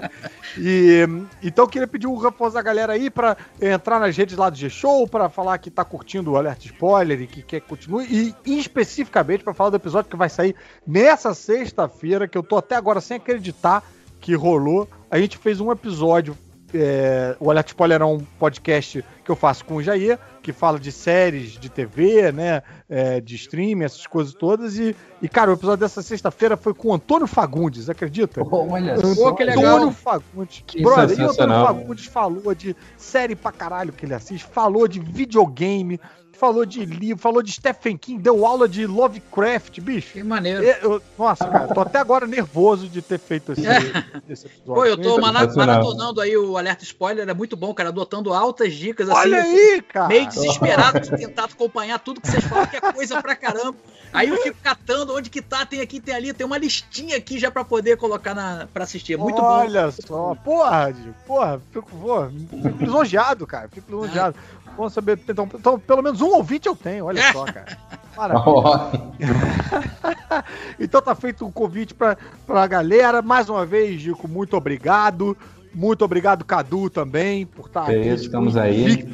e, 0.57 1.07
então 1.43 1.65
eu 1.65 1.69
queria 1.69 1.87
pedir 1.87 2.07
um 2.07 2.17
reforço 2.17 2.55
da 2.55 2.63
galera 2.63 2.93
aí 2.93 3.11
para 3.11 3.37
entrar 3.61 3.99
nas 3.99 4.17
redes 4.17 4.37
lá 4.37 4.49
do 4.49 4.57
G-Show, 4.57 5.07
para 5.09 5.29
falar 5.29 5.59
que 5.59 5.71
tá 5.71 5.85
curtindo 5.85 6.33
o 6.33 6.37
Alerta 6.37 6.65
Spoiler 6.67 7.21
e 7.21 7.27
que 7.27 7.43
quer 7.43 7.61
que 7.61 7.69
continue, 7.69 8.35
e 8.45 8.59
especificamente 8.59 9.43
para 9.43 9.53
falar 9.53 9.71
do 9.71 9.77
episódio 9.77 10.11
que 10.11 10.17
vai 10.17 10.29
sair 10.29 10.55
nessa 10.87 11.35
sexta-feira, 11.35 12.29
que 12.29 12.39
eu 12.39 12.43
tô 12.43 12.57
até 12.57 12.77
agora 12.77 13.01
sem 13.01 13.17
acreditar 13.17 13.83
que 14.21 14.35
rolou. 14.35 14.89
A 15.11 15.19
gente 15.19 15.37
fez 15.39 15.61
um 15.61 15.71
episódio 15.71 16.37
é, 16.77 17.36
o 17.40 17.51
Alerta 17.51 17.70
Spoiler 17.70 18.01
é 18.01 18.05
um 18.05 18.19
podcast 18.39 19.05
que 19.24 19.31
eu 19.31 19.36
faço 19.36 19.65
com 19.65 19.77
o 19.77 19.82
Jair, 19.82 20.19
que 20.43 20.53
fala 20.53 20.78
de 20.78 20.93
séries 20.93 21.53
de 21.53 21.69
TV, 21.69 22.31
né? 22.31 22.62
É, 22.89 23.20
de 23.20 23.35
streaming, 23.35 23.85
essas 23.85 24.07
coisas 24.07 24.32
todas. 24.35 24.78
E, 24.78 24.94
e, 25.20 25.28
cara, 25.28 25.51
o 25.51 25.55
episódio 25.55 25.78
dessa 25.78 26.03
sexta-feira 26.03 26.57
foi 26.57 26.73
com 26.73 26.89
o 26.89 26.94
Antônio 26.94 27.27
Fagundes, 27.27 27.90
acredita? 27.90 28.43
Oh, 28.43 28.70
olha 28.70 28.97
só. 29.15 29.32
que 29.32 29.43
legal. 29.43 29.77
Antônio 29.77 29.93
Fagundes. 29.93 30.62
Que 30.66 30.82
Brother, 30.82 31.19
e 31.19 31.23
o 31.23 31.31
Antônio 31.31 31.66
Fagundes 31.66 32.07
falou 32.07 32.55
de 32.55 32.77
série 32.97 33.35
pra 33.35 33.51
caralho 33.51 33.93
que 33.93 34.07
ele 34.07 34.15
assiste, 34.15 34.44
falou 34.44 34.86
de 34.86 35.01
videogame, 35.01 36.01
falou 36.37 36.65
de 36.65 36.85
livro, 36.85 37.21
falou 37.21 37.43
de 37.43 37.53
Stephen 37.53 37.97
King, 37.97 38.23
deu 38.23 38.47
aula 38.47 38.69
de 38.69 38.87
Lovecraft, 38.87 39.81
bicho. 39.81 40.13
Que 40.13 40.23
maneiro. 40.23 40.63
Eu, 40.63 41.03
nossa, 41.19 41.49
cara, 41.49 41.69
tô 41.69 41.81
até 41.81 41.99
agora 41.99 42.27
nervoso 42.27 42.89
de 42.89 43.03
ter 43.03 43.19
feito 43.19 43.53
esse, 43.53 43.63
esse 44.29 44.47
episódio. 44.47 44.75
Pô, 44.75 44.85
eu 44.85 44.97
tô 44.97 45.19
maratonando 45.19 46.21
aí 46.21 46.37
o 46.37 46.57
alerta 46.57 46.85
spoiler, 46.85 47.29
é 47.29 47.35
muito 47.35 47.57
bom, 47.57 47.73
cara, 47.75 47.89
adotando 47.89 48.33
altas 48.33 48.75
dicas 48.75 49.09
assim. 49.09 49.19
Olha 49.19 49.43
aí, 49.43 49.83
cara. 49.83 50.09
Meio 50.09 50.29
desesperado 50.29 51.01
de 51.01 51.11
tentar 51.17 51.45
acompanhar 51.45 51.99
tudo 51.99 52.21
que 52.21 52.29
vocês 52.29 52.45
falam, 52.45 52.67
que 52.67 52.77
é 52.77 52.81
coisa 52.93 53.21
pra 53.23 53.35
caramba. 53.35 53.77
Aí 54.13 54.29
eu 54.29 54.37
fico 54.39 54.57
catando 54.63 55.15
onde 55.15 55.29
que 55.29 55.43
tá, 55.43 55.67
tem 55.67 55.81
aqui, 55.81 56.01
tem 56.01 56.15
ali, 56.15 56.33
tem 56.33 56.47
uma 56.47 56.59
listinha 56.59 57.17
aqui 57.17 57.39
já 57.39 57.51
pra 57.51 57.65
poder 57.65 57.97
colocar 57.97 58.35
na, 58.35 58.67
pra 58.73 58.85
assistir. 58.85 59.15
É 59.15 59.17
muito 59.17 59.41
Olha 59.41 59.47
bom. 59.47 59.77
Olha 59.77 59.91
só, 59.91 60.35
porra, 60.37 60.95
porra, 61.27 61.63
fico, 61.73 61.91
porra, 61.97 62.31
fico 62.31 62.85
lisonjeado, 62.85 63.47
cara, 63.47 63.69
fico 63.69 63.91
lisonjeado. 63.91 64.37
Bom 64.77 64.89
saber. 64.89 65.19
Então, 65.28 65.48
então, 65.55 65.78
pelo 65.78 66.03
menos 66.03 66.20
um 66.20 66.28
ouvinte 66.35 66.69
eu 66.69 66.77
tenho, 66.77 67.07
olha 67.07 67.32
só, 67.32 67.44
cara. 67.51 67.78
Maravilha. 68.16 69.15
então 70.78 71.03
tá 71.03 71.15
feito 71.15 71.47
um 71.47 71.53
convite 71.53 71.94
pra, 71.94 72.16
pra 72.47 72.66
galera. 72.66 73.23
Mais 73.23 73.48
uma 73.48 73.65
vez, 73.65 74.01
Gico, 74.01 74.28
muito 74.28 74.57
obrigado. 74.57 75.36
Muito 75.74 76.05
obrigado, 76.05 76.44
Cadu, 76.44 76.89
também, 76.89 77.44
por 77.44 77.66
estar 77.66 77.85
tá 77.85 77.93
é, 77.93 77.98
aqui. 77.98 78.09
Estamos 78.09 78.57
aí. 78.57 79.07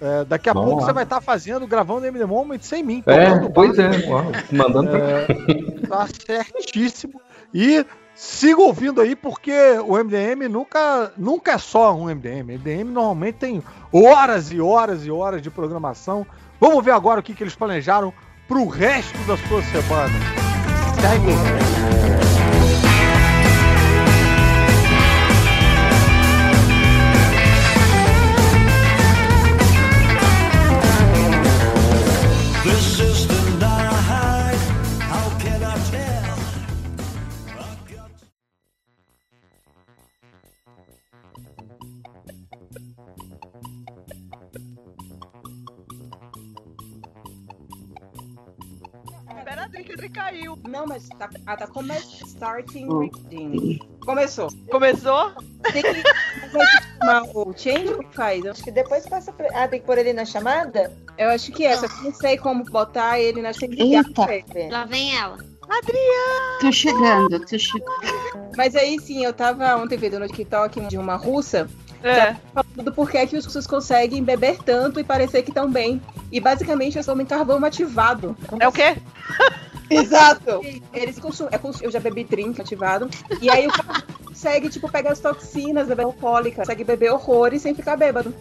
É, 0.00 0.24
daqui 0.24 0.48
a 0.48 0.54
pouco 0.54 0.80
lá. 0.80 0.86
você 0.86 0.92
vai 0.92 1.04
estar 1.04 1.16
tá 1.16 1.22
fazendo, 1.22 1.66
gravando 1.66 2.06
MD 2.06 2.24
Moment 2.24 2.60
sem 2.62 2.82
mim. 2.82 3.02
É, 3.06 3.48
pois 3.50 3.78
é, 3.78 3.90
mandando 4.50 4.96
é, 4.96 5.26
Tá 5.86 6.08
certíssimo. 6.26 7.20
E 7.54 7.84
Siga 8.20 8.60
ouvindo 8.60 9.00
aí, 9.00 9.16
porque 9.16 9.50
o 9.82 9.96
MDM 9.96 10.46
nunca, 10.46 11.10
nunca 11.16 11.52
é 11.52 11.58
só 11.58 11.94
um 11.94 12.04
MDM. 12.04 12.58
MDM 12.58 12.90
normalmente 12.90 13.36
tem 13.36 13.62
horas 13.90 14.52
e 14.52 14.60
horas 14.60 15.06
e 15.06 15.10
horas 15.10 15.40
de 15.40 15.48
programação. 15.48 16.26
Vamos 16.60 16.84
ver 16.84 16.90
agora 16.90 17.20
o 17.20 17.22
que, 17.22 17.32
que 17.32 17.42
eles 17.42 17.54
planejaram 17.54 18.12
para 18.46 18.58
o 18.58 18.68
resto 18.68 19.16
da 19.20 19.38
sua 19.38 19.62
semana. 19.62 20.12
Segue. 21.00 21.99
Caiu. 50.08 50.58
Não, 50.68 50.86
mas 50.86 51.08
tá, 51.08 51.28
ah, 51.46 51.56
tá 51.56 51.66
come 51.66 51.94
starting 52.26 52.86
hum. 52.86 52.98
reading. 53.00 53.78
Começou. 54.00 54.48
Começou? 54.70 55.32
Tem 55.72 55.82
que 55.82 56.02
chamar 56.98 57.22
o 57.34 57.52
change 57.56 57.94
que 57.98 58.16
faz? 58.16 58.44
Eu 58.44 58.52
acho 58.52 58.62
que 58.62 58.70
depois 58.70 59.06
passa 59.06 59.32
pra... 59.32 59.48
Ah, 59.52 59.68
tem 59.68 59.80
que 59.80 59.86
pôr 59.86 59.98
ele 59.98 60.12
na 60.12 60.24
chamada? 60.24 60.96
Eu 61.18 61.28
acho 61.30 61.52
que 61.52 61.64
é, 61.64 61.76
só 61.76 61.86
que 61.86 62.02
não 62.02 62.14
sei 62.14 62.38
como 62.38 62.64
botar 62.64 63.20
ele 63.20 63.42
na 63.42 63.52
chamada. 63.52 63.82
Eita, 63.82 64.68
lá 64.70 64.84
vem 64.84 65.16
ela. 65.16 65.36
Adriana! 65.68 66.58
Tô 66.60 66.72
chegando, 66.72 67.46
tô 67.46 67.58
chegando. 67.58 68.52
Mas 68.56 68.74
aí 68.74 68.98
sim, 68.98 69.24
eu 69.24 69.32
tava 69.32 69.76
ontem 69.76 69.96
vendo 69.96 70.18
no 70.18 70.26
TikTok 70.26 70.80
de 70.88 70.98
uma 70.98 71.14
russa 71.14 71.68
é. 72.02 72.34
Falando 72.54 72.84
do 72.84 72.92
porquê 72.92 73.26
que 73.26 73.36
os 73.36 73.44
russos 73.44 73.66
conseguem 73.66 74.24
beber 74.24 74.58
tanto 74.64 74.98
e 74.98 75.04
parecer 75.04 75.42
que 75.42 75.50
estão 75.50 75.70
bem. 75.70 76.00
E 76.32 76.40
basicamente 76.40 76.98
é 76.98 77.02
só 77.02 77.14
um 77.14 77.24
carvão 77.24 77.62
ativado. 77.64 78.36
É 78.58 78.66
o 78.66 78.72
quê? 78.72 78.96
Exato. 79.90 80.60
Eles 80.94 81.18
consumem. 81.18 81.52
É 81.52 81.86
eu 81.86 81.90
já 81.90 82.00
bebi 82.00 82.24
drink 82.24 82.60
ativado. 82.60 83.08
E 83.40 83.50
aí 83.50 83.66
o 83.66 83.72
cara 83.72 84.02
consegue, 84.24 84.70
tipo, 84.70 84.90
pegar 84.90 85.12
as 85.12 85.20
toxinas 85.20 85.88
da 85.88 86.02
alcoólica, 86.02 86.62
consegue 86.62 86.84
beber 86.84 87.12
horrores 87.12 87.62
sem 87.62 87.74
ficar 87.74 87.96
bêbado. 87.96 88.34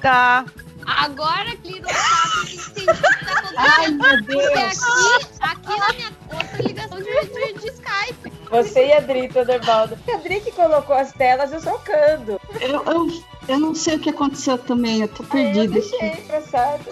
Tá. 0.00 0.44
Agora 0.86 1.56
que 1.56 1.72
liga 1.72 1.88
o 1.88 1.94
fato 1.94 2.46
que 2.46 2.56
entendi 2.56 2.90
o 2.90 2.94
que 2.94 3.24
tá 3.24 3.32
acontecendo. 3.32 3.56
Ai, 3.56 3.90
meu 3.90 4.22
Deus. 4.22 4.42
Porque 4.42 4.58
aqui, 4.58 5.72
aqui 5.72 5.80
na 5.80 5.92
minha 5.92 6.12
outra 6.32 6.62
ligação 6.62 6.98
de, 6.98 7.04
de, 7.04 7.60
de 7.60 7.66
Skype. 7.68 8.32
Você 8.50 8.86
e 8.88 8.92
a 8.92 9.00
Dri, 9.00 9.28
Thunderbaldo. 9.28 9.98
A 10.12 10.16
Dri 10.18 10.40
que 10.40 10.52
colocou 10.52 10.94
as 10.94 11.12
telas 11.12 11.52
eu 11.52 11.60
socando. 11.60 12.40
Eu, 12.60 12.84
eu, 12.84 13.22
eu 13.48 13.58
não 13.58 13.74
sei 13.74 13.96
o 13.96 13.98
que 13.98 14.10
aconteceu 14.10 14.58
também, 14.58 15.00
eu 15.00 15.08
tô 15.08 15.24
perdida. 15.24 15.64
eu 15.64 15.70
deixei, 15.70 16.16
passado. 16.28 16.84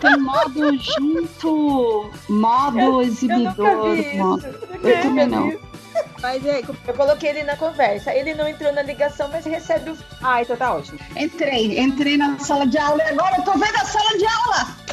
Tem 0.00 0.16
modo 0.18 0.78
junto, 0.78 2.10
modo 2.28 2.78
eu, 2.78 3.02
exibidor. 3.02 3.96
Eu, 3.96 4.16
modo. 4.16 4.46
eu 4.82 5.02
também 5.02 5.26
não. 5.26 5.73
Mas 6.20 6.44
é, 6.46 6.60
eu 6.60 6.94
coloquei 6.94 7.30
ele 7.30 7.42
na 7.42 7.56
conversa. 7.56 8.14
Ele 8.14 8.34
não 8.34 8.48
entrou 8.48 8.72
na 8.72 8.82
ligação, 8.82 9.28
mas 9.28 9.44
recebe 9.44 9.90
o. 9.90 9.98
Ah, 10.22 10.40
então 10.40 10.56
tá 10.56 10.74
ótimo. 10.74 10.98
Entrei, 11.16 11.78
entrei 11.78 12.16
na 12.16 12.38
sala 12.38 12.66
de 12.66 12.78
aula 12.78 13.02
e 13.02 13.08
agora 13.08 13.36
eu 13.36 13.44
tô 13.44 13.52
vendo 13.52 13.76
a 13.76 13.84
sala 13.84 14.18
de 14.18 14.26
aula! 14.26 14.84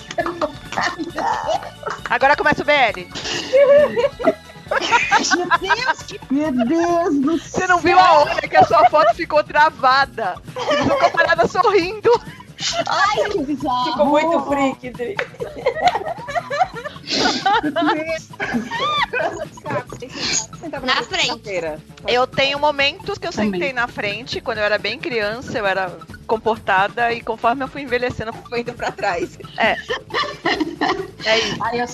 Agora 2.09 2.35
começa 2.35 2.61
o 2.61 2.65
BL. 2.65 3.07
Meu 4.69 4.91
Deus, 5.71 6.05
meu 6.29 6.51
Deus 6.65 7.19
do 7.19 7.39
céu. 7.39 7.61
Você 7.61 7.67
não 7.67 7.79
viu 7.79 7.97
a 7.97 8.19
hora 8.19 8.47
que 8.47 8.57
a 8.57 8.65
sua 8.65 8.89
foto 8.89 9.15
ficou 9.15 9.43
travada? 9.43 10.35
Você 10.53 10.83
ficou 10.83 11.11
parada 11.11 11.47
sorrindo. 11.47 12.11
Ai, 12.87 13.29
que 13.29 13.39
bizarro. 13.43 13.91
Ficou 13.91 14.05
muito 14.07 14.41
freak, 14.45 14.89
Dri. 14.91 15.15
Na 20.83 21.03
frente. 21.03 21.41
Eu 22.07 22.25
tenho 22.27 22.59
momentos 22.59 23.17
que 23.17 23.27
eu 23.27 23.31
Também. 23.31 23.51
sentei 23.53 23.73
na 23.73 23.87
frente, 23.87 24.41
quando 24.41 24.59
eu 24.59 24.63
era 24.63 24.77
bem 24.77 24.97
criança, 24.99 25.57
eu 25.57 25.65
era 25.65 25.91
comportada 26.27 27.11
e 27.13 27.21
conforme 27.21 27.63
eu 27.63 27.67
fui 27.67 27.81
envelhecendo, 27.81 28.29
eu 28.31 28.49
Foi 28.49 28.61
indo 28.61 28.73
pra 28.73 28.91
trás. 28.91 29.37
É 29.57 29.75
isso. 31.39 31.57
Ai, 31.61 31.81
eu, 31.81 31.85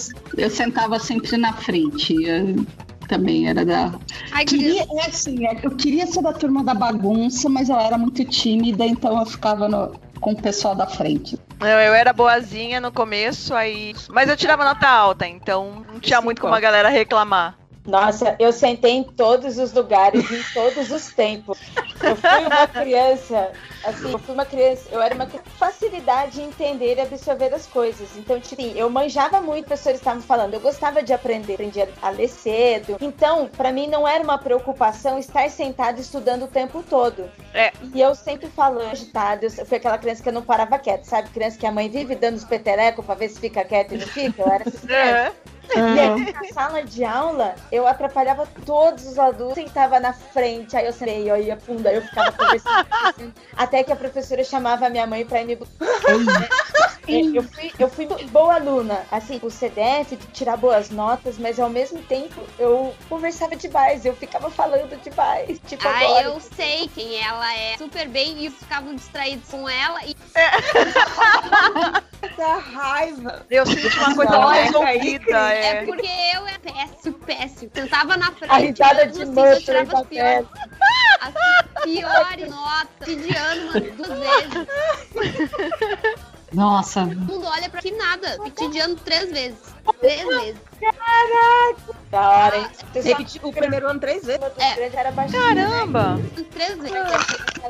eu 0.46 0.50
sentava 0.50 1.00
sempre 1.00 1.36
na 1.38 1.54
frente. 1.54 2.14
Eu 2.24 2.66
também 3.08 3.48
era 3.50 3.66
da. 3.66 3.94
Ai, 4.32 4.46
Queria, 4.46 4.84
é 4.84 5.08
assim, 5.08 5.46
é, 5.48 5.60
eu 5.64 5.72
queria 5.72 6.06
ser 6.08 6.22
da 6.22 6.34
turma 6.34 6.64
da 6.64 6.74
bagunça, 6.74 7.50
mas 7.50 7.70
eu 7.70 7.80
era 7.80 7.98
muito 7.98 8.24
tímida, 8.26 8.86
então 8.86 9.18
eu 9.20 9.26
ficava 9.26 9.68
no- 9.68 9.94
com 10.20 10.32
o 10.32 10.42
pessoal 10.42 10.76
da 10.76 10.88
frente. 10.88 11.38
Eu, 11.60 11.68
eu 11.68 11.94
era 11.94 12.14
boazinha 12.14 12.80
no 12.80 12.92
começo, 12.92 13.54
aí. 13.54 13.96
Mas 14.10 14.30
eu 14.30 14.38
tirava 14.38 14.64
nota 14.64 14.88
alta, 14.88 15.28
então 15.28 15.86
não 15.92 16.00
tinha 16.00 16.22
muito 16.22 16.42
como 16.42 16.54
a 16.54 16.60
galera 16.60 16.90
reclamar. 16.90 17.58
Nossa, 17.88 18.36
eu 18.38 18.52
sentei 18.52 18.92
em 18.92 19.04
todos 19.04 19.58
os 19.58 19.72
lugares, 19.72 20.30
em 20.30 20.44
todos 20.54 20.92
os 20.92 21.08
tempos. 21.14 21.58
Eu 22.04 22.16
fui 22.18 22.46
uma 22.46 22.68
criança, 22.68 23.52
assim, 23.84 24.12
eu 24.12 24.20
fui 24.20 24.34
uma 24.34 24.46
criança, 24.46 24.90
eu 24.92 25.02
era 25.02 25.16
uma 25.16 25.26
facilidade 25.58 26.42
em 26.42 26.46
entender 26.46 26.98
e 26.98 27.02
absorver 27.02 27.54
as 27.54 27.66
coisas. 27.66 28.10
Então, 28.18 28.40
tipo, 28.40 28.62
assim, 28.62 28.78
eu 28.78 28.90
manjava 28.90 29.42
muito, 29.42 29.66
professores 29.66 30.00
estavam 30.00 30.22
falando, 30.22 30.54
eu 30.54 30.60
gostava 30.60 31.02
de 31.02 31.14
aprender, 31.14 31.54
aprendia 31.54 31.90
a 32.02 32.10
ler 32.10 32.28
cedo. 32.28 32.98
Então, 33.00 33.48
pra 33.48 33.72
mim 33.72 33.88
não 33.88 34.06
era 34.06 34.24
uma 34.24 34.38
preocupação 34.38 35.18
estar 35.18 35.50
sentado 35.50 36.00
estudando 36.00 36.44
o 36.44 36.48
tempo 36.48 36.84
todo. 36.88 37.32
É. 37.54 37.72
E 37.94 38.02
eu 38.02 38.14
sempre 38.14 38.50
falando 38.50 38.92
agitado, 38.92 39.46
eu 39.46 39.66
fui 39.66 39.78
aquela 39.78 39.98
criança 39.98 40.22
que 40.22 40.30
eu 40.30 40.34
não 40.34 40.44
parava 40.44 40.78
quieta, 40.78 41.06
sabe? 41.06 41.30
Criança 41.30 41.58
que 41.58 41.66
a 41.66 41.72
mãe 41.72 41.90
vive 41.90 42.16
dando 42.16 42.36
os 42.36 42.44
peterecos 42.44 43.06
pra 43.06 43.16
ver 43.16 43.30
se 43.30 43.40
fica 43.40 43.64
quieta 43.64 43.96
e 43.96 43.98
não 43.98 44.08
fica. 44.08 44.42
Eu 44.42 44.52
era 44.52 44.64
essa 44.68 44.78
criança. 44.78 45.34
E 45.36 45.57
aí, 45.76 46.34
na 46.34 46.44
sala 46.54 46.84
de 46.84 47.04
aula, 47.04 47.56
eu 47.72 47.88
atrapalhava 47.88 48.48
todos 48.66 49.06
os 49.06 49.20
adultos, 49.20 49.56
sentava 49.56 50.00
na 50.00 50.14
frente, 50.14 50.76
aí 50.76 50.86
eu 50.86 50.94
sentei, 50.94 51.30
eu 51.30 51.38
ia 51.38 51.58
fundo, 51.58 51.88
aí 51.88 51.96
eu 51.96 52.02
ficava 52.02 52.32
conversando, 52.32 52.86
conversando, 52.86 53.34
até 53.56 53.84
que 53.84 53.92
a 53.92 53.96
professora 53.96 54.44
chamava 54.44 54.88
a 54.88 54.90
minha 54.90 55.08
mãe 55.08 55.26
pra 55.26 55.42
ir 55.42 55.46
me 55.46 55.56
buscar. 55.56 55.88
Eu 57.08 57.42
fui, 57.44 57.72
eu 57.80 57.90
fui 57.90 58.06
boa 58.32 58.56
aluna, 58.56 59.00
assim, 59.10 59.40
o 59.42 59.50
CDF, 59.50 60.18
tirar 60.34 60.58
boas 60.58 60.90
notas, 60.90 61.38
mas 61.38 61.58
ao 61.58 61.70
mesmo 61.70 62.02
tempo 62.04 62.36
eu 62.60 62.94
conversava 63.08 63.56
demais, 63.56 64.06
eu 64.06 64.14
ficava 64.14 64.50
falando 64.52 65.02
demais, 65.02 65.58
tipo 65.68 65.88
Ah, 65.88 65.98
agora. 66.00 66.24
eu 66.24 66.40
sei 66.42 66.90
quem 66.94 67.18
ela 67.24 67.54
é 67.56 67.78
super 67.78 68.10
bem 68.10 68.46
e 68.46 68.50
ficavam 68.50 68.94
distraídos 68.94 69.50
com 69.50 69.70
ela. 69.70 70.00
E 70.06 70.16
Da 72.36 72.58
raiva. 72.58 73.46
Eu 73.50 73.66
senti 73.66 73.98
uma 74.00 74.16
coisa 74.16 74.32
Não, 74.32 74.52
é 74.52 74.64
resolvida. 74.64 75.54
É 75.58 75.78
É. 75.82 75.86
porque 75.86 76.08
eu 76.36 76.48
era 76.48 76.60
péssimo, 76.60 77.14
péssimo. 77.20 77.72
Sentava 77.74 78.18
na 78.18 78.32
frente. 78.32 78.52
A 78.52 78.58
risada 78.58 79.06
mesmo 79.06 79.34
de 79.34 79.40
assim, 79.40 79.50
eu 79.52 79.60
tirava 79.62 80.00
as 80.00 80.08
piores, 80.08 80.48
as 81.22 81.84
piores 81.84 82.50
notas. 82.50 83.08
De 83.08 83.36
ano, 83.36 83.70
umas 83.72 83.84
duas 83.96 84.20
vezes. 84.20 84.68
Nossa, 86.54 87.02
Todo 87.02 87.16
mundo 87.20 87.46
olha 87.46 87.70
pra 87.70 87.82
que 87.82 87.92
nada. 87.92 88.38
Pitidiano 88.44 88.96
três 88.98 89.30
vezes. 89.32 89.58
Três 90.00 90.26
vezes. 90.26 90.56
Da 92.10 92.30
hora, 92.30 92.58
hein? 92.58 92.68
Você 92.94 93.02
só 93.02 93.08
Repeti 93.10 93.40
o 93.44 93.52
primeiro 93.52 93.88
ano 93.90 94.00
três 94.00 94.24
vezes. 94.26 94.42
outro 94.42 94.62
É. 94.62 94.76
grande 94.76 94.96
era 94.96 95.12
baixinho, 95.12 95.42
Caramba! 95.44 96.20
Três 96.52 96.78
vezes. 96.78 96.92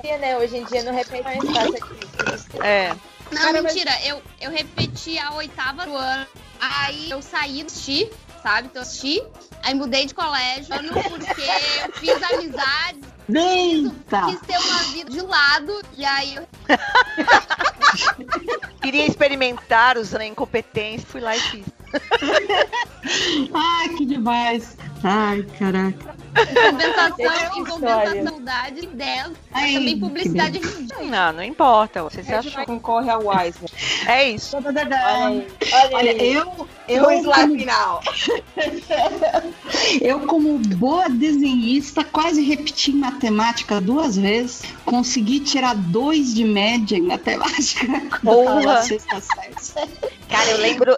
Né? 0.04 0.18
né? 0.20 0.38
Hoje 0.38 0.58
em 0.58 0.66
dia 0.66 0.84
não 0.84 0.94
repete 0.94 1.24
mais 1.24 1.40
fácil 1.40 1.76
aqui. 1.76 2.58
É. 2.64 2.96
Não, 3.32 3.42
Cara, 3.42 3.62
mas- 3.62 3.74
mentira. 3.74 3.92
Eu, 4.06 4.22
eu 4.42 4.52
repeti 4.52 5.18
a 5.20 5.34
oitava 5.34 5.86
do 5.86 5.96
ano. 5.96 6.26
Aí 6.60 7.10
eu 7.12 7.22
saí 7.22 7.64
do 7.64 7.72
Xi, 7.72 8.10
sabe? 8.42 8.68
Então 8.68 8.82
assisti. 8.82 9.22
Aí 9.64 9.74
mudei 9.76 10.06
de 10.06 10.14
colégio 10.14 10.74
porque 11.10 11.42
eu 11.86 11.92
fiz 11.94 12.24
amizade, 12.24 13.00
eita! 13.34 14.26
quis 14.28 14.40
ter 14.42 14.58
uma 14.60 14.80
vida 14.94 15.10
de 15.12 15.22
lado. 15.22 15.82
E 15.96 16.06
aí 16.06 16.36
eu 16.36 16.48
Queria 18.82 19.06
experimentar 19.06 19.98
usando 19.98 20.22
a 20.22 20.26
incompetência, 20.26 21.08
fui 21.08 21.22
lá 21.22 21.36
e 21.36 21.40
fiz. 21.40 21.66
Ai, 23.54 23.90
que 23.90 24.06
demais! 24.06 24.78
Ai, 25.04 25.44
caraca. 25.58 26.17
Compensação, 26.46 27.18
em 27.20 27.28
a 27.28 27.50
compensação, 27.50 28.24
saudade 28.24 28.88
10. 28.88 29.28
Mas 29.28 29.38
Ai, 29.52 29.74
também 29.74 30.00
publicidade 30.00 30.60
ridícula. 30.60 31.06
Não, 31.06 31.34
não 31.34 31.44
importa. 31.44 32.04
Você 32.04 32.24
se 32.24 32.34
A 32.34 32.40
achou. 32.40 32.66
concorre 32.66 33.10
ao 33.10 33.24
Wise. 33.28 33.60
É 34.08 34.30
isso. 34.30 34.56
Olha 34.58 34.70
olha 34.70 35.46
Olha, 35.94 36.24
eu, 36.24 36.68
eu, 36.88 37.12
slide 37.12 37.42
como, 37.42 37.60
final. 37.60 38.02
eu, 40.02 40.20
como 40.22 40.58
boa 40.60 41.10
desenhista, 41.10 42.04
quase 42.04 42.42
repeti 42.42 42.92
em 42.92 42.96
matemática 42.96 43.82
duas 43.82 44.18
vezes. 44.18 44.64
Consegui 44.86 45.40
tirar 45.40 45.76
dois 45.76 46.34
de 46.34 46.44
média 46.44 46.98
em 46.98 47.02
matemática 47.02 47.88
quando 48.22 48.62
eu 48.62 48.64
tava 48.64 48.82
sexta 48.84 49.22
série. 49.22 49.88
Cara, 50.30 50.52
eu 50.52 50.58
lembro. 50.58 50.98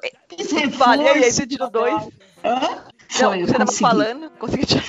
Falei, 0.71 1.07
aí 1.07 1.31
você 1.31 1.47
tirou 1.47 1.69
dois. 1.69 2.07
Hã? 2.43 2.83
Não, 3.11 3.29
Foi, 3.29 3.41
eu 3.41 3.47
você 3.47 3.53
tava 3.53 3.65
consegui 3.65 3.81
falando, 3.81 4.29
consegui 4.31 4.65
tirar. 4.65 4.83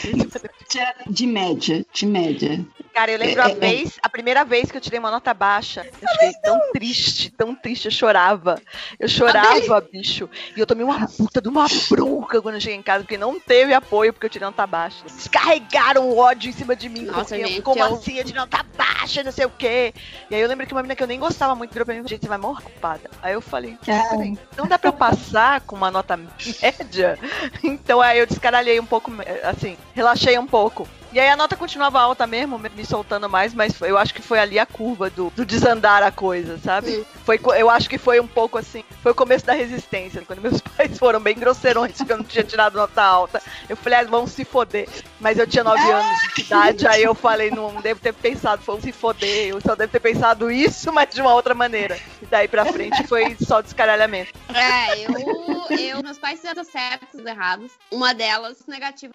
tirar 0.69 0.95
de 1.09 1.27
média, 1.27 1.87
de 1.93 2.07
média. 2.07 2.67
Cara, 3.01 3.13
eu 3.13 3.19
lembro 3.19 3.41
a 3.43 3.47
É, 3.47 3.49
é, 3.49 3.53
é. 3.53 3.55
vez, 3.55 3.99
a 4.03 4.11
primeira 4.11 4.45
vez 4.45 4.71
que 4.71 4.77
eu 4.77 4.81
tirei 4.81 4.99
uma 4.99 5.11
nota 5.11 5.33
baixa. 5.33 5.87
Eu 6.03 6.09
fiquei 6.11 6.33
tão 6.43 6.61
triste, 6.71 7.31
tão 7.31 7.55
triste, 7.55 7.87
eu 7.87 7.91
chorava. 7.91 8.61
Eu 8.99 9.09
chorava, 9.09 9.81
bicho. 9.81 10.29
E 10.55 10.61
eu 10.61 10.67
tomei 10.67 10.85
uma 10.85 11.09
puta 11.09 11.41
de 11.41 11.49
uma 11.49 11.67
bronca 11.89 12.43
quando 12.43 12.57
eu 12.57 12.61
cheguei 12.61 12.77
em 12.77 12.83
casa, 12.83 13.03
porque 13.05 13.17
não 13.17 13.41
teve 13.41 13.73
apoio 13.73 14.13
porque 14.13 14.27
eu 14.27 14.31
tirei 14.31 14.45
nota 14.45 14.67
baixa. 14.67 15.03
Descarregaram 15.07 16.11
o 16.11 16.19
ódio 16.19 16.51
em 16.51 16.53
cima 16.53 16.77
de 16.77 16.91
mim. 16.91 17.05
Nossa, 17.07 17.35
porque, 17.37 17.47
gente, 17.47 17.63
como 17.63 17.81
eu- 17.81 17.95
assim? 17.95 18.19
Eu 18.19 18.25
tirei 18.27 18.39
nota 18.39 18.63
baixa, 18.77 19.23
não 19.23 19.33
sei 19.33 19.47
o 19.47 19.51
quê. 19.51 19.95
E 20.31 20.35
aí 20.35 20.41
eu 20.43 20.49
lembro 20.49 20.67
que 20.67 20.75
uma 20.75 20.83
menina 20.83 20.95
que 20.95 21.03
eu 21.03 21.07
nem 21.07 21.19
gostava 21.19 21.55
muito 21.55 21.73
virou 21.73 21.87
pra 21.87 21.95
mim 21.95 22.07
gente, 22.07 22.21
você 22.21 22.29
vai 22.29 22.37
morrer 22.37 22.63
culpada. 22.65 23.09
Aí 23.23 23.33
eu 23.33 23.41
falei, 23.41 23.79
peraí, 23.83 24.37
não 24.59 24.67
dá 24.67 24.79
pra 24.79 24.91
eu 24.91 24.93
passar 24.93 25.63
com 25.63 25.75
uma 25.75 25.91
nota 25.91 26.19
média? 26.19 27.19
Então 27.65 28.03
aí 28.03 28.19
eu 28.19 28.27
descaralhei 28.27 28.79
um 28.79 28.85
pouco, 28.85 29.11
assim, 29.45 29.79
relaxei 29.95 30.39
um 30.39 30.47
pouco. 30.47 30.87
E 31.13 31.19
aí 31.19 31.29
a 31.29 31.37
nota 31.37 31.57
continuava 31.57 32.01
alta 32.01 32.27
mesmo, 32.27 32.59
me 32.59 32.85
soltando 32.85 33.29
mais, 33.29 33.53
mas 33.53 33.81
eu 33.81 33.99
acho 33.99 34.15
que 34.15 34.23
foi 34.23 34.39
ali 34.39 34.59
a 34.59 34.67
curva 34.67 35.11
do, 35.11 35.31
do 35.35 35.45
desandar 35.45 36.03
a 36.03 36.13
coisa, 36.13 36.57
sabe? 36.59 37.05
Foi, 37.39 37.61
eu 37.61 37.71
acho 37.71 37.89
que 37.89 37.99
foi 37.99 38.19
um 38.19 38.27
pouco 38.27 38.59
assim, 38.59 38.83
foi 39.03 39.13
o 39.13 39.15
começo 39.15 39.47
da 39.47 39.53
resistência, 39.53 40.23
quando 40.27 40.41
meus 40.41 40.61
pais 40.77 40.99
foram 40.99 41.21
bem 41.21 41.37
grosseirões, 41.37 41.97
porque 41.97 42.13
eu 42.13 42.17
não 42.17 42.25
tinha 42.25 42.43
tirado 42.43 42.75
nota 42.75 43.03
alta. 43.03 43.41
Eu 43.69 43.77
falei, 43.77 44.01
ah, 44.01 44.05
vão 44.05 44.27
se 44.27 44.45
foder. 44.45 44.89
Mas 45.21 45.39
eu 45.39 45.47
tinha 45.47 45.63
9 45.63 45.81
anos 45.81 46.19
de 46.35 46.43
idade, 46.43 46.87
aí 46.87 47.03
eu 47.03 47.15
falei, 47.15 47.51
não 47.51 47.81
devo 47.81 48.01
ter 48.01 48.13
pensado, 48.13 48.63
vão 48.63 48.81
se 48.81 48.91
foder, 48.91 49.49
eu 49.49 49.61
só 49.61 49.77
devo 49.77 49.93
ter 49.93 50.01
pensado 50.01 50.51
isso, 50.51 50.91
mas 50.93 51.15
de 51.15 51.21
uma 51.21 51.35
outra 51.35 51.55
maneira. 51.55 51.99
E 52.21 52.27
daí 52.27 52.49
pra 52.49 52.65
frente 52.65 53.07
foi 53.07 53.37
só 53.41 53.61
descaralhamento. 53.61 54.33
É, 54.55 55.05
eu, 55.05 55.79
eu. 55.79 56.03
Meus 56.03 56.19
pais 56.19 56.41
fizeram 56.41 56.65
certos 56.65 57.21
e 57.21 57.29
errados. 57.29 57.73
Uma 57.91 58.13
delas, 58.13 58.59
negativa. 58.67 59.13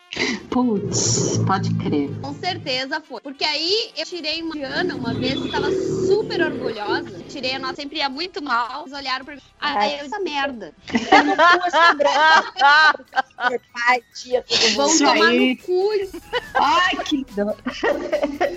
Putz, 0.49 1.39
pode 1.45 1.73
crer. 1.75 2.09
Com 2.21 2.33
certeza 2.33 3.01
foi. 3.01 3.21
Porque 3.21 3.43
aí 3.43 3.91
eu 3.97 4.05
tirei 4.05 4.41
uma 4.41 4.55
Diana 4.55 4.95
uma 4.95 5.13
vez, 5.13 5.39
estava 5.43 5.69
super 5.71 6.41
orgulhosa. 6.41 7.19
Tirei 7.27 7.55
a 7.55 7.59
nota, 7.59 7.75
sempre 7.75 8.01
ia 8.05 8.09
muito 8.09 8.41
mal. 8.41 8.81
Eles 8.81 8.93
olharam 8.93 9.23
pra 9.25 9.35
mim. 9.35 9.41
Aí 9.59 9.99
eu 9.99 10.05
essa 10.05 10.19
merda. 10.19 10.73
Pai, 13.73 14.01
tia, 14.13 14.41
todo 14.43 14.61
mundo. 14.61 14.75
Vão 14.75 14.97
tomar 14.97 15.31
no 15.31 15.57
cu. 15.57 15.89
Ai, 16.55 16.95
que 17.03 17.25
dó. 17.35 17.53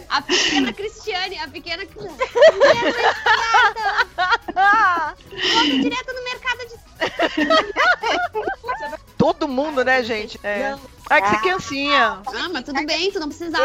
A 0.08 0.22
pequena 0.22 0.72
Cristiane, 0.72 1.36
a 1.38 1.48
pequena 1.48 1.84
Cristiane. 1.84 2.16
Volta 5.52 5.78
direto 5.82 6.14
no 6.14 6.24
mercado 6.24 6.60
de. 6.68 6.87
Todo 9.18 9.48
mundo, 9.48 9.84
né, 9.84 10.02
gente? 10.02 10.38
É. 10.44 10.76
Ah, 11.10 11.20
que 11.20 11.28
você 11.28 11.34
é 11.34 11.40
criancinha. 11.40 12.18
Ah, 12.26 12.48
mas 12.52 12.64
tudo 12.64 12.84
bem, 12.86 13.10
tu 13.10 13.18
não 13.18 13.28
precisava. 13.28 13.64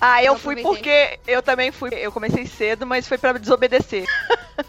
Ah, 0.00 0.22
eu 0.22 0.38
fui 0.38 0.62
porque 0.62 1.18
eu 1.26 1.42
também 1.42 1.70
fui. 1.70 1.90
Eu 1.92 2.12
comecei 2.12 2.46
cedo, 2.46 2.86
mas 2.86 3.06
foi 3.06 3.18
pra 3.18 3.32
desobedecer. 3.32 4.04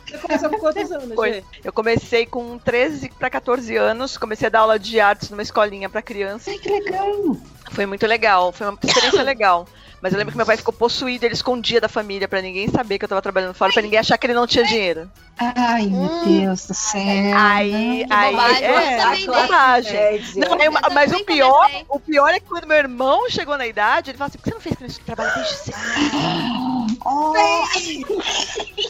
Você 0.05 0.17
começou 0.17 0.49
com 0.49 0.59
quantos 0.59 0.91
anos, 0.91 1.15
Foi. 1.15 1.43
Eu 1.63 1.71
comecei 1.71 2.25
com 2.25 2.57
13 2.57 3.09
pra 3.17 3.29
14 3.29 3.75
anos, 3.77 4.17
comecei 4.17 4.47
a 4.47 4.49
dar 4.49 4.59
aula 4.59 4.79
de 4.79 4.99
artes 4.99 5.29
numa 5.29 5.41
escolinha 5.41 5.89
pra 5.89 6.01
criança. 6.01 6.49
Ai, 6.49 6.57
que 6.57 6.69
legal. 6.69 7.37
Foi 7.71 7.85
muito 7.85 8.05
legal, 8.05 8.51
foi 8.51 8.67
uma 8.67 8.77
experiência 8.83 9.23
legal. 9.23 9.67
Mas 10.01 10.13
eu 10.13 10.19
lembro 10.19 10.31
que 10.31 10.37
meu 10.37 10.45
pai 10.45 10.55
ficou 10.57 10.73
possuído, 10.73 11.25
ele 11.25 11.33
escondia 11.33 11.81
da 11.81 11.89
família 11.89 12.27
pra 12.27 12.41
ninguém 12.41 12.67
saber 12.69 12.99
que 12.99 13.05
eu 13.05 13.09
tava 13.09 13.21
trabalhando 13.21 13.53
fora, 13.55 13.73
pra 13.73 13.81
ninguém 13.81 13.97
achar 13.99 14.15
que 14.17 14.27
ele 14.27 14.33
não 14.35 14.45
tinha 14.45 14.63
dinheiro. 14.63 15.09
Ai, 15.39 15.87
meu 15.87 16.01
Hum. 16.01 16.41
Deus 16.41 16.67
do 16.67 16.73
céu. 16.73 17.01
Aí, 17.35 18.05
Que 18.07 18.13
aí, 18.13 18.31
bobagem, 18.31 18.63
é, 18.63 19.25
bobagem. 19.25 19.93
Média. 19.93 20.33
Não, 20.47 20.55
eu- 20.57 20.71
Eu 20.71 20.93
mas 20.93 21.11
o 21.13 21.25
pior, 21.25 21.65
comecei. 21.65 21.85
o 21.89 21.99
pior 21.99 22.29
é 22.29 22.39
que 22.39 22.45
quando 22.45 22.67
meu 22.67 22.77
irmão 22.77 23.27
chegou 23.29 23.57
na 23.57 23.65
idade, 23.65 24.11
ele 24.11 24.17
falou 24.17 24.29
assim: 24.29 24.37
por 24.37 24.43
que 24.43 24.49
você 24.61 24.69
não 24.71 24.77
fez 24.77 24.97
trabalha 24.99 25.31
desde 25.35 25.53
cedo? 25.55 25.77
Oh, 27.05 27.33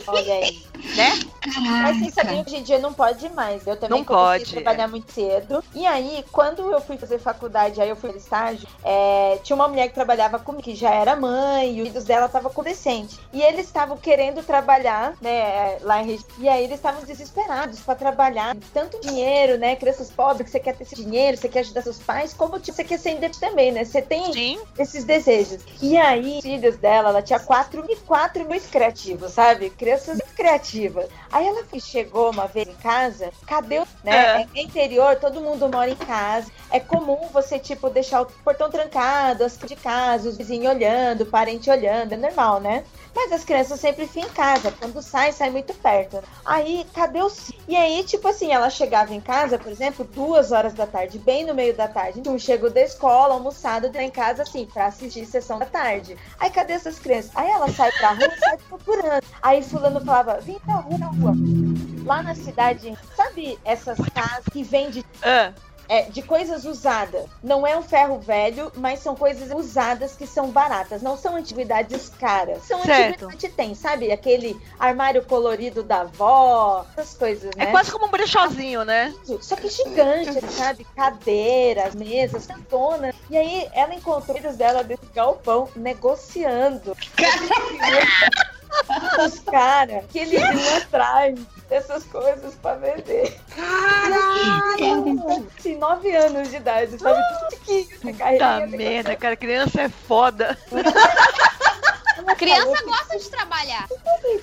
Olha 0.08 0.34
aí. 0.34 0.62
Né? 0.96 1.12
Mas 1.46 2.14
caraca. 2.16 2.44
que 2.44 2.50
hoje 2.50 2.58
em 2.58 2.64
dia 2.64 2.80
não 2.80 2.94
pode 2.94 3.30
mais. 3.30 3.66
Eu 3.68 3.78
também 3.78 4.00
Não 4.00 4.06
pode, 4.06 4.46
trabalhar 4.46 4.88
muito 4.88 5.12
cedo. 5.12 5.64
E 5.74 5.86
aí, 5.86 6.24
quando 6.32 6.72
eu 6.72 6.82
fui 6.82 6.98
fazer 6.98 7.20
faculdade, 7.20 7.82
aí 7.82 7.90
eu 7.90 7.96
fui 7.96 8.12
no 8.12 8.18
estágio, 8.18 8.68
é, 8.84 9.38
tinha 9.44 9.56
uma 9.56 9.68
mulher 9.68 9.88
que 9.88 9.94
trabalhava 9.94 10.40
comigo, 10.40 10.64
que 10.64 10.76
já 10.76 10.92
era 10.94 11.16
mãe, 11.16 11.78
e 11.78 11.82
os 11.82 11.90
filhos 11.90 12.04
dela 12.06 12.26
estavam 12.26 12.52
adolescente. 12.52 13.20
E 13.32 13.42
eles 13.42 13.66
estavam 13.66 13.98
querendo 13.98 14.44
trabalhar, 14.44 15.14
né, 15.22 15.78
lá 15.82 16.02
em 16.02 16.18
E 16.40 16.50
aí 16.50 16.64
eles 16.64 16.78
estavam 16.78 17.04
desesperados 17.04 17.80
para 17.82 17.96
trabalhar. 17.96 18.56
Tanto 18.74 19.00
dinheiro, 19.02 19.58
né? 19.58 19.76
Crianças 19.76 20.10
pobres, 20.10 20.46
que 20.46 20.52
você 20.52 20.60
quer 20.60 20.76
ter 20.76 20.84
esse 20.84 20.96
dinheiro, 20.96 21.38
você 21.38 21.50
quer 21.50 21.60
ajudar 21.60 21.82
seus 21.82 22.00
pais, 22.00 22.34
como 22.34 22.60
tipo, 22.60 22.76
você 22.76 22.84
quer 22.84 22.98
ser 22.98 23.12
independente 23.12 23.40
também, 23.40 23.72
né? 23.72 23.84
Você 23.84 24.02
tem 24.02 24.34
Sim. 24.34 24.60
esses 24.78 25.04
desejos. 25.04 25.62
E 25.82 25.98
aí, 25.98 26.38
os 26.38 26.42
filhos 26.42 26.78
dela, 26.78 27.10
ela 27.10 27.22
tinha 27.22 27.40
quatro 27.40 27.86
e 27.98 28.06
quatro 28.06 28.46
muito 28.46 28.70
criativos, 28.70 29.34
sabe? 29.34 29.70
Crianças 29.70 30.18
muito 30.18 30.36
criativas. 30.36 31.08
Aí 31.32 31.46
ela 31.46 31.64
chegou 31.80 32.32
uma 32.32 32.48
vez 32.48 32.68
em 32.68 32.76
casa, 32.76 33.32
cadê 33.46 33.80
o. 33.80 33.88
Né? 34.04 34.48
É. 34.56 34.62
interior, 34.62 35.16
todo 35.18 35.42
mundo 35.42 35.70
mora 35.70 35.90
em 35.90 35.96
casa. 35.96 36.52
É 36.72 36.80
comum 36.80 37.30
você, 37.32 37.60
tipo, 37.60 37.90
deixar 37.90 38.22
o 38.22 38.26
portão 38.26 38.70
trancado, 38.70 39.44
as 39.44 39.58
de 39.58 39.76
casa, 39.76 40.30
os 40.30 40.38
vizinhos 40.38 40.74
olhando, 40.74 41.22
o 41.22 41.26
parente 41.26 41.70
olhando, 41.70 42.14
é 42.14 42.18
normal, 42.18 42.60
né? 42.60 42.84
Mas 43.16 43.32
as 43.32 43.44
crianças 43.44 43.80
sempre 43.80 44.06
ficam 44.06 44.30
em 44.30 44.34
casa. 44.34 44.72
Quando 44.72 45.02
sai, 45.02 45.32
sai 45.32 45.50
muito 45.50 45.74
perto. 45.74 46.24
Aí, 46.46 46.86
cadê 46.94 47.22
o? 47.22 47.32
E 47.68 47.76
aí, 47.76 48.04
tipo 48.04 48.28
assim, 48.28 48.52
ela 48.52 48.70
chegava 48.70 49.14
em 49.14 49.20
casa, 49.20 49.58
por 49.58 49.72
exemplo, 49.72 50.06
duas 50.06 50.52
horas 50.52 50.74
da 50.74 50.86
tarde, 50.86 51.18
bem 51.18 51.46
no 51.46 51.54
meio 51.54 51.76
da 51.76 51.88
tarde. 51.88 52.22
Um 52.28 52.38
chegou 52.38 52.70
da 52.70 52.82
escola, 52.82 53.34
almoçado, 53.34 53.90
tá 53.90 54.04
em 54.04 54.12
casa, 54.12 54.44
assim, 54.44 54.66
pra 54.66 54.86
assistir 54.86 55.26
sessão 55.26 55.58
da 55.58 55.66
tarde. 55.66 56.16
Aí, 56.40 56.52
cadê 56.52 56.74
essas 56.74 57.00
crianças? 57.00 57.32
Aí 57.34 57.50
ela 57.50 57.68
sai 57.72 57.87
pra 57.92 58.12
rua 58.12 58.28
e 58.28 58.40
sai 58.40 58.58
procurando. 58.58 59.24
Aí 59.42 59.64
fulano 59.64 60.00
falava, 60.02 60.40
vem 60.42 60.60
pra 60.60 60.76
rua, 60.76 60.98
na 60.98 61.08
rua. 61.08 61.34
Lá 62.06 62.24
na 62.24 62.36
cidade, 62.36 62.98
sabe 63.16 63.60
essas 63.66 63.98
casas 64.14 64.46
que 64.52 64.64
vendem 64.64 65.04
Ah, 65.22 65.52
é, 65.90 66.04
de 66.04 66.22
coisas 66.22 66.66
usadas. 66.66 67.26
Não 67.42 67.66
é 67.66 67.78
um 67.78 67.82
ferro 67.82 68.20
velho, 68.20 68.72
mas 68.76 69.00
são 69.00 69.16
coisas 69.16 69.52
usadas 69.52 70.16
que 70.16 70.28
são 70.28 70.50
baratas. 70.50 71.02
Não 71.02 71.18
são 71.18 71.36
antiguidades 71.36 72.10
caras. 72.10 72.64
São 72.64 72.82
Certo. 72.84 73.26
antiguidades 73.26 73.42
que 73.42 73.50
tem, 73.50 73.76
sabe? 73.76 74.12
Aquele 74.12 74.60
armário 74.80 75.24
colorido 75.24 75.84
da 75.84 76.02
avó, 76.02 76.86
essas 76.96 77.14
coisas, 77.16 77.52
é 77.56 77.66
né? 77.66 77.72
quase 77.72 77.92
como 77.92 78.06
um 78.06 78.10
brechózinho, 78.12 78.84
né? 78.84 79.14
Só 79.42 79.56
que 79.56 79.70
gigante, 79.70 80.42
sabe? 80.52 80.86
Cadeiras, 80.96 81.96
mesas, 81.96 82.46
cantonas. 82.46 83.16
E 83.30 83.38
aí 83.38 83.70
ela 83.74 83.94
encontrou 83.94 84.36
os 84.36 84.42
filhos 84.42 84.58
dela 84.58 84.84
dentro 84.84 85.06
do 85.06 85.14
galpão 85.14 85.70
negociando. 85.76 86.96
Os 89.26 89.40
caras 89.40 90.06
que 90.12 90.20
eles 90.20 90.40
iam 90.40 90.78
atrás 90.78 91.40
dessas 91.68 92.04
coisas 92.06 92.54
pra 92.56 92.76
vender. 92.76 93.38
Caralho! 95.98 96.08
Assim, 96.08 96.12
nove 96.12 96.16
anos 96.16 96.50
de 96.50 96.56
idade, 96.58 96.98
sabe? 97.00 97.22
Chiquinho, 97.52 98.00
Puta 98.00 98.14
carreirinha, 98.14 98.68
merda, 98.68 99.16
cara, 99.16 99.36
criança 99.36 99.82
é 99.82 99.90
foda. 99.90 100.58
Criança 102.38 102.76
falou 102.78 103.07
de 103.18 103.30
trabalhar. 103.30 103.88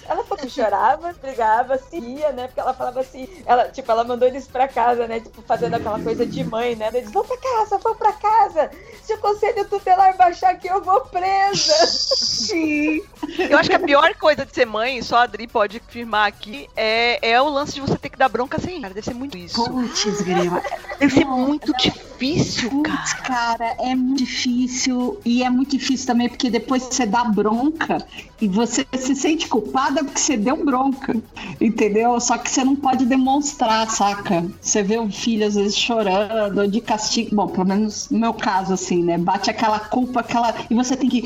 Ela 0.09 0.24
falou 0.24 0.38
que 0.38 0.51
chorava, 0.51 1.12
brigava, 1.20 1.78
se 1.78 1.98
ia, 1.98 2.32
né? 2.32 2.46
Porque 2.46 2.60
ela 2.60 2.74
falava 2.74 3.01
assim, 3.01 3.28
ela, 3.46 3.68
tipo, 3.68 3.90
ela 3.90 4.05
mandou 4.05 4.28
eles 4.28 4.46
pra 4.46 4.68
casa, 4.68 5.06
né? 5.06 5.20
Tipo, 5.20 5.42
fazendo 5.42 5.74
aquela 5.74 6.01
coisa 6.01 6.24
de 6.24 6.44
mãe, 6.44 6.76
né? 6.76 6.90
Eles 6.92 7.10
vão 7.10 7.24
pra 7.24 7.36
casa, 7.36 7.78
vão 7.78 7.94
pra 7.94 8.12
casa. 8.12 8.70
Se 9.02 9.14
o 9.14 9.18
conselho 9.18 9.68
tutelar 9.68 10.16
baixar 10.16 10.51
aqui, 10.51 10.68
eu 10.68 10.82
vou 10.82 11.01
presa. 11.02 11.86
Sim. 11.86 13.02
Eu 13.38 13.59
acho 13.59 13.68
que 13.68 13.76
a 13.76 13.80
pior 13.80 14.14
coisa 14.14 14.46
de 14.46 14.55
ser 14.55 14.66
mãe, 14.66 15.02
só 15.02 15.16
a 15.16 15.22
Adri 15.22 15.46
pode 15.46 15.78
afirmar 15.78 16.28
aqui, 16.28 16.68
é, 16.76 17.30
é 17.30 17.40
o 17.40 17.48
lance 17.48 17.74
de 17.74 17.80
você 17.80 17.96
ter 17.96 18.09
que 18.09 18.18
dar 18.18 18.28
bronca 18.28 18.59
sem 18.60 18.80
cara. 18.80 18.94
Deve 18.94 19.05
ser 19.05 19.14
muito 19.14 19.36
isso. 19.36 19.64
Putz, 19.64 20.22
grila. 20.22 20.62
Deve 20.98 21.14
ser 21.14 21.24
muito 21.24 21.72
difícil, 21.76 22.70
Putz, 22.70 23.12
cara. 23.14 23.59
cara, 23.59 23.76
é 23.80 23.94
muito 23.94 24.24
difícil. 24.24 25.20
E 25.24 25.42
é 25.42 25.51
muito 25.51 25.76
difícil 25.76 26.06
também 26.06 26.28
porque 26.28 26.51
depois 26.51 26.82
você 26.82 27.06
dá 27.06 27.24
bronca 27.24 27.98
e 28.40 28.48
você 28.48 28.64
se 28.66 29.15
sente 29.15 29.49
culpada 29.49 30.05
porque 30.05 30.20
você 30.20 30.36
deu 30.36 30.65
bronca. 30.65 31.16
Entendeu? 31.61 32.19
Só 32.20 32.39
que 32.39 32.51
você 32.51 32.65
não 32.65 32.77
pode 32.77 33.05
demonstrar, 33.05 33.89
saca? 33.91 34.45
Você 34.61 34.82
vê 34.82 34.99
o 34.99 35.11
filho 35.11 35.47
às 35.47 35.55
vezes 35.55 35.77
chorando, 35.77 36.66
de 36.69 36.81
castigo. 36.81 37.35
Bom, 37.35 37.49
pelo 37.49 37.66
menos 37.66 38.09
no 38.11 38.19
meu 38.19 38.35
caso, 38.35 38.74
assim, 38.74 39.03
né? 39.03 39.19
Bate 39.19 39.51
aquela 39.51 39.78
culpa, 39.78 40.20
aquela. 40.20 40.55
E 40.70 40.74
você 40.74 40.97
tem 40.97 41.09
que. 41.09 41.23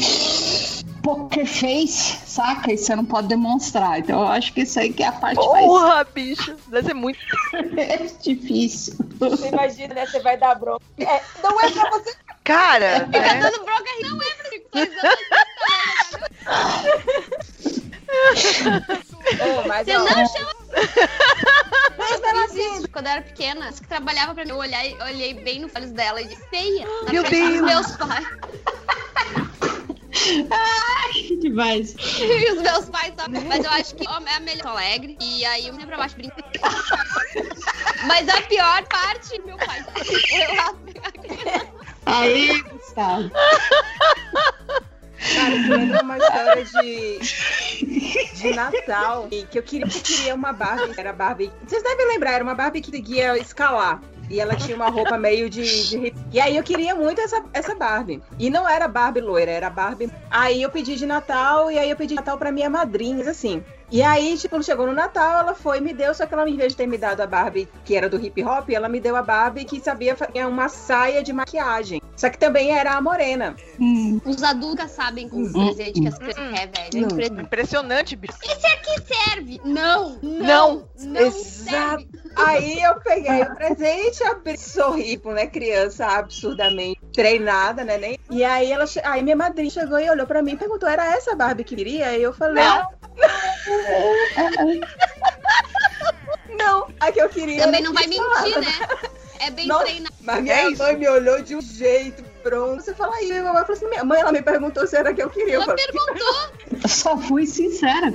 Poker 1.03 1.47
face, 1.47 2.19
saca? 2.27 2.73
E 2.73 2.79
você 2.79 2.95
não 2.97 3.05
pode 3.05 3.29
demonstrar. 3.29 3.99
Então 3.99 4.21
eu 4.21 4.29
acho 4.29 4.53
que 4.53 4.63
isso 4.63 4.79
aí 4.79 4.93
que 4.93 5.03
é 5.03 5.09
a 5.09 5.13
parte 5.13 5.37
Porra, 5.37 6.05
bicho. 6.05 6.57
Deve 6.69 6.89
ser 6.89 6.95
muito. 6.95 7.19
mais 7.75 8.17
difícil. 8.23 8.95
Você 9.19 9.49
imagina, 9.49 9.95
né? 9.95 10.07
Você 10.07 10.21
vai 10.21 10.37
dar 10.37 10.55
bronca. 10.55 10.83
É, 10.99 11.23
não 11.43 11.61
é 11.61 11.71
pra 11.71 11.91
você. 11.91 12.15
Cara, 12.45 13.07
Fica 13.07 13.21
né? 13.21 13.41
dando 13.41 13.65
bronca 13.65 13.85
aí. 13.97 14.03
Não 14.11 14.23
é 14.23 14.31
pra 14.35 14.51
mas, 19.67 19.87
Você 19.87 19.97
ó, 19.97 20.01
não 20.01 20.27
chama. 20.27 20.53
Mas 21.99 22.21
Eu 22.23 22.29
ela 22.29 22.47
isso 22.79 22.89
quando 22.91 23.07
eu 23.07 23.13
era 23.13 23.23
pequena. 23.23 23.73
Que 23.73 23.87
trabalhava 23.87 24.35
pra 24.35 24.45
mim, 24.45 24.51
eu 24.51 24.57
olhei, 24.57 24.97
eu 24.99 25.05
olhei 25.07 25.35
bem 25.35 25.61
no 25.61 25.71
olhos 25.75 25.91
dela 25.91 26.21
e 26.21 26.29
disse, 26.29 26.43
feia. 26.49 26.87
Na 27.05 27.13
Meu 27.13 27.25
frente 27.25 27.59
dos 27.59 27.71
Deus. 27.71 27.87
meus 27.87 27.97
pais. 27.97 28.29
Que 31.13 31.37
demais. 31.37 31.95
E 32.21 32.53
os 32.53 32.63
meus 32.63 32.89
pais 32.89 33.15
sabem. 33.17 33.45
Mas 33.45 33.65
eu 33.65 33.71
acho 33.71 33.95
que 33.95 34.07
é 34.07 34.35
a 34.35 34.41
melhor 34.41 34.67
alegre. 34.69 35.17
E 35.21 35.45
aí 35.45 35.69
eu 35.69 35.75
me 35.75 35.87
pra 35.87 35.97
baixo 35.97 36.17
brinco. 36.17 36.37
Mas 38.07 38.29
a 38.29 38.41
pior 38.43 38.85
parte, 38.87 39.41
meu 39.45 39.57
pai. 39.57 39.85
Eu. 40.31 41.69
Aí, 42.07 42.63
Gustavo. 42.63 43.31
Cara, 45.35 45.55
isso 45.55 45.71
lembra 45.71 46.03
uma 46.03 46.17
história 46.17 46.65
de, 46.65 47.19
de 48.35 48.55
Natal. 48.55 49.29
e 49.31 49.43
Que 49.45 49.59
eu 49.59 49.63
queria, 49.63 49.87
eu 49.87 50.01
queria 50.01 50.35
uma 50.35 50.53
Barbie. 50.53 50.95
Era 50.97 51.13
Barbie. 51.13 51.53
Vocês 51.67 51.83
devem 51.83 52.09
lembrar, 52.09 52.33
era 52.33 52.45
uma 52.45 52.55
Barbie 52.55 52.81
que 52.81 52.91
conseguia 52.91 53.37
escalar. 53.39 54.01
E 54.31 54.41
ela 54.41 54.55
tinha 54.55 54.77
uma 54.77 54.89
roupa 54.89 55.17
meio 55.17 55.49
de, 55.49 55.89
de 55.89 56.15
E 56.33 56.41
aí 56.41 56.57
eu 56.57 56.63
queria 56.63 56.95
muito 56.95 57.21
essa, 57.21 57.43
essa 57.53 57.75
Barbie. 57.75 58.23
E 58.39 58.51
não 58.51 58.69
era 58.69 58.87
Barbie 58.87 59.21
loira, 59.21 59.51
era 59.51 59.71
Barbie. 59.71 60.11
Aí 60.31 60.63
eu 60.63 60.71
pedi 60.71 60.97
de 60.97 61.07
Natal, 61.07 61.71
e 61.71 61.79
aí 61.79 61.89
eu 61.89 61.97
pedi 61.97 62.11
de 62.11 62.17
Natal 62.17 62.37
pra 62.37 62.53
minha 62.53 62.69
madrinha, 62.69 63.31
assim. 63.31 63.63
E 63.91 64.03
aí, 64.03 64.37
tipo, 64.37 64.63
chegou 64.63 64.87
no 64.87 64.93
Natal, 64.93 65.41
ela 65.41 65.55
foi 65.55 65.79
e 65.79 65.81
me 65.81 65.95
deu, 65.95 66.13
só 66.15 66.27
que 66.27 66.35
ela, 66.35 66.49
em 66.49 66.57
vez 66.57 66.73
de 66.73 66.77
ter 66.77 66.87
me 66.87 66.99
dado 66.99 67.21
a 67.23 67.27
Barbie 67.27 67.69
que 67.85 67.97
era 67.97 68.09
do 68.09 68.23
hip 68.23 68.43
hop, 68.45 68.69
ela 68.71 68.89
me 68.89 69.01
deu 69.01 69.17
a 69.17 69.23
Barbie 69.23 69.65
que 69.65 69.81
sabia 69.81 70.15
fazer 70.15 70.45
uma 70.47 70.69
saia 70.69 71.23
de 71.23 71.33
maquiagem. 71.33 72.03
Só 72.17 72.29
que 72.29 72.39
também 72.39 72.77
era 72.77 72.93
a 72.95 73.01
morena. 73.01 73.55
Hum, 73.81 74.21
Os 74.27 74.43
adultos 74.43 74.91
sabem 74.91 75.29
com 75.29 75.41
os 75.41 75.53
presentes 75.53 76.01
que 76.03 76.09
as 76.09 76.19
crianças 76.19 76.35
querem, 76.35 76.71
velho. 76.71 76.89
É 76.95 76.99
impressionante. 76.99 77.43
Impressionante, 77.47 78.17
bicho. 78.17 78.39
Esse 78.45 78.67
aqui 78.67 79.15
serve? 79.15 79.61
Não, 79.65 80.19
não, 80.23 80.43
Não. 80.43 80.89
não 80.99 81.21
Exato. 81.21 81.39
serve. 81.45 82.09
Aí 82.37 82.83
eu 82.83 83.01
peguei 83.01 83.43
o 83.43 83.55
presente, 83.55 84.23
abri, 84.25 84.59
sorri 84.59 85.21
né, 85.25 85.47
criança 85.47 86.07
absurdamente 86.07 86.98
treinada, 87.13 87.85
né? 87.85 87.99
Nem... 87.99 88.19
E 88.31 88.45
aí 88.45 88.71
ela, 88.71 88.87
che- 88.87 89.03
aí 89.05 89.23
minha 89.23 89.37
madrinha 89.37 89.71
chegou 89.71 89.99
e 89.99 90.09
olhou 90.11 90.27
pra 90.27 90.43
mim 90.43 90.53
e 90.53 90.57
perguntou: 90.57 90.89
era 90.89 91.07
essa 91.15 91.33
a 91.33 91.37
Barbie 91.37 91.65
que 91.65 91.77
queria? 91.77 92.17
E 92.17 92.23
eu 92.23 92.33
falei: 92.33 92.65
não, 96.59 96.89
a 97.01 97.13
que 97.13 97.21
eu 97.21 97.29
queria. 97.29 97.65
Também 97.65 97.83
não 97.83 97.93
vai 97.93 98.07
mentir, 98.07 98.61
né? 98.61 98.73
É 99.41 99.51
bem 99.51 99.67
Não. 99.67 99.81
treinado. 99.81 100.15
Mas 100.21 100.43
minha 100.43 100.55
É 100.55 100.69
isso. 100.69 100.83
mãe 100.83 100.97
me 100.97 101.09
olhou 101.09 101.41
de 101.43 101.55
um 101.55 101.61
jeito 101.61 102.23
pronto. 102.43 102.83
Você 102.83 102.95
fala 102.95 103.15
aí, 103.17 103.27
minha 103.27 103.43
mãe 103.45 103.63
falou 103.63 103.73
assim: 103.77 103.89
minha 103.89 104.05
mãe, 104.05 104.21
ela 104.21 104.33
me 104.33 104.43
perguntou 104.43 104.87
se 104.87 104.97
era 104.97 105.13
que 105.13 105.23
eu 105.23 105.31
queria. 105.31 105.55
Eu 105.55 105.63
Ela 105.63 105.67
falei, 105.67 105.87
perguntou. 105.87 106.51
eu 106.83 106.89
só 106.89 107.17
fui 107.17 107.47
sincera. 107.47 108.15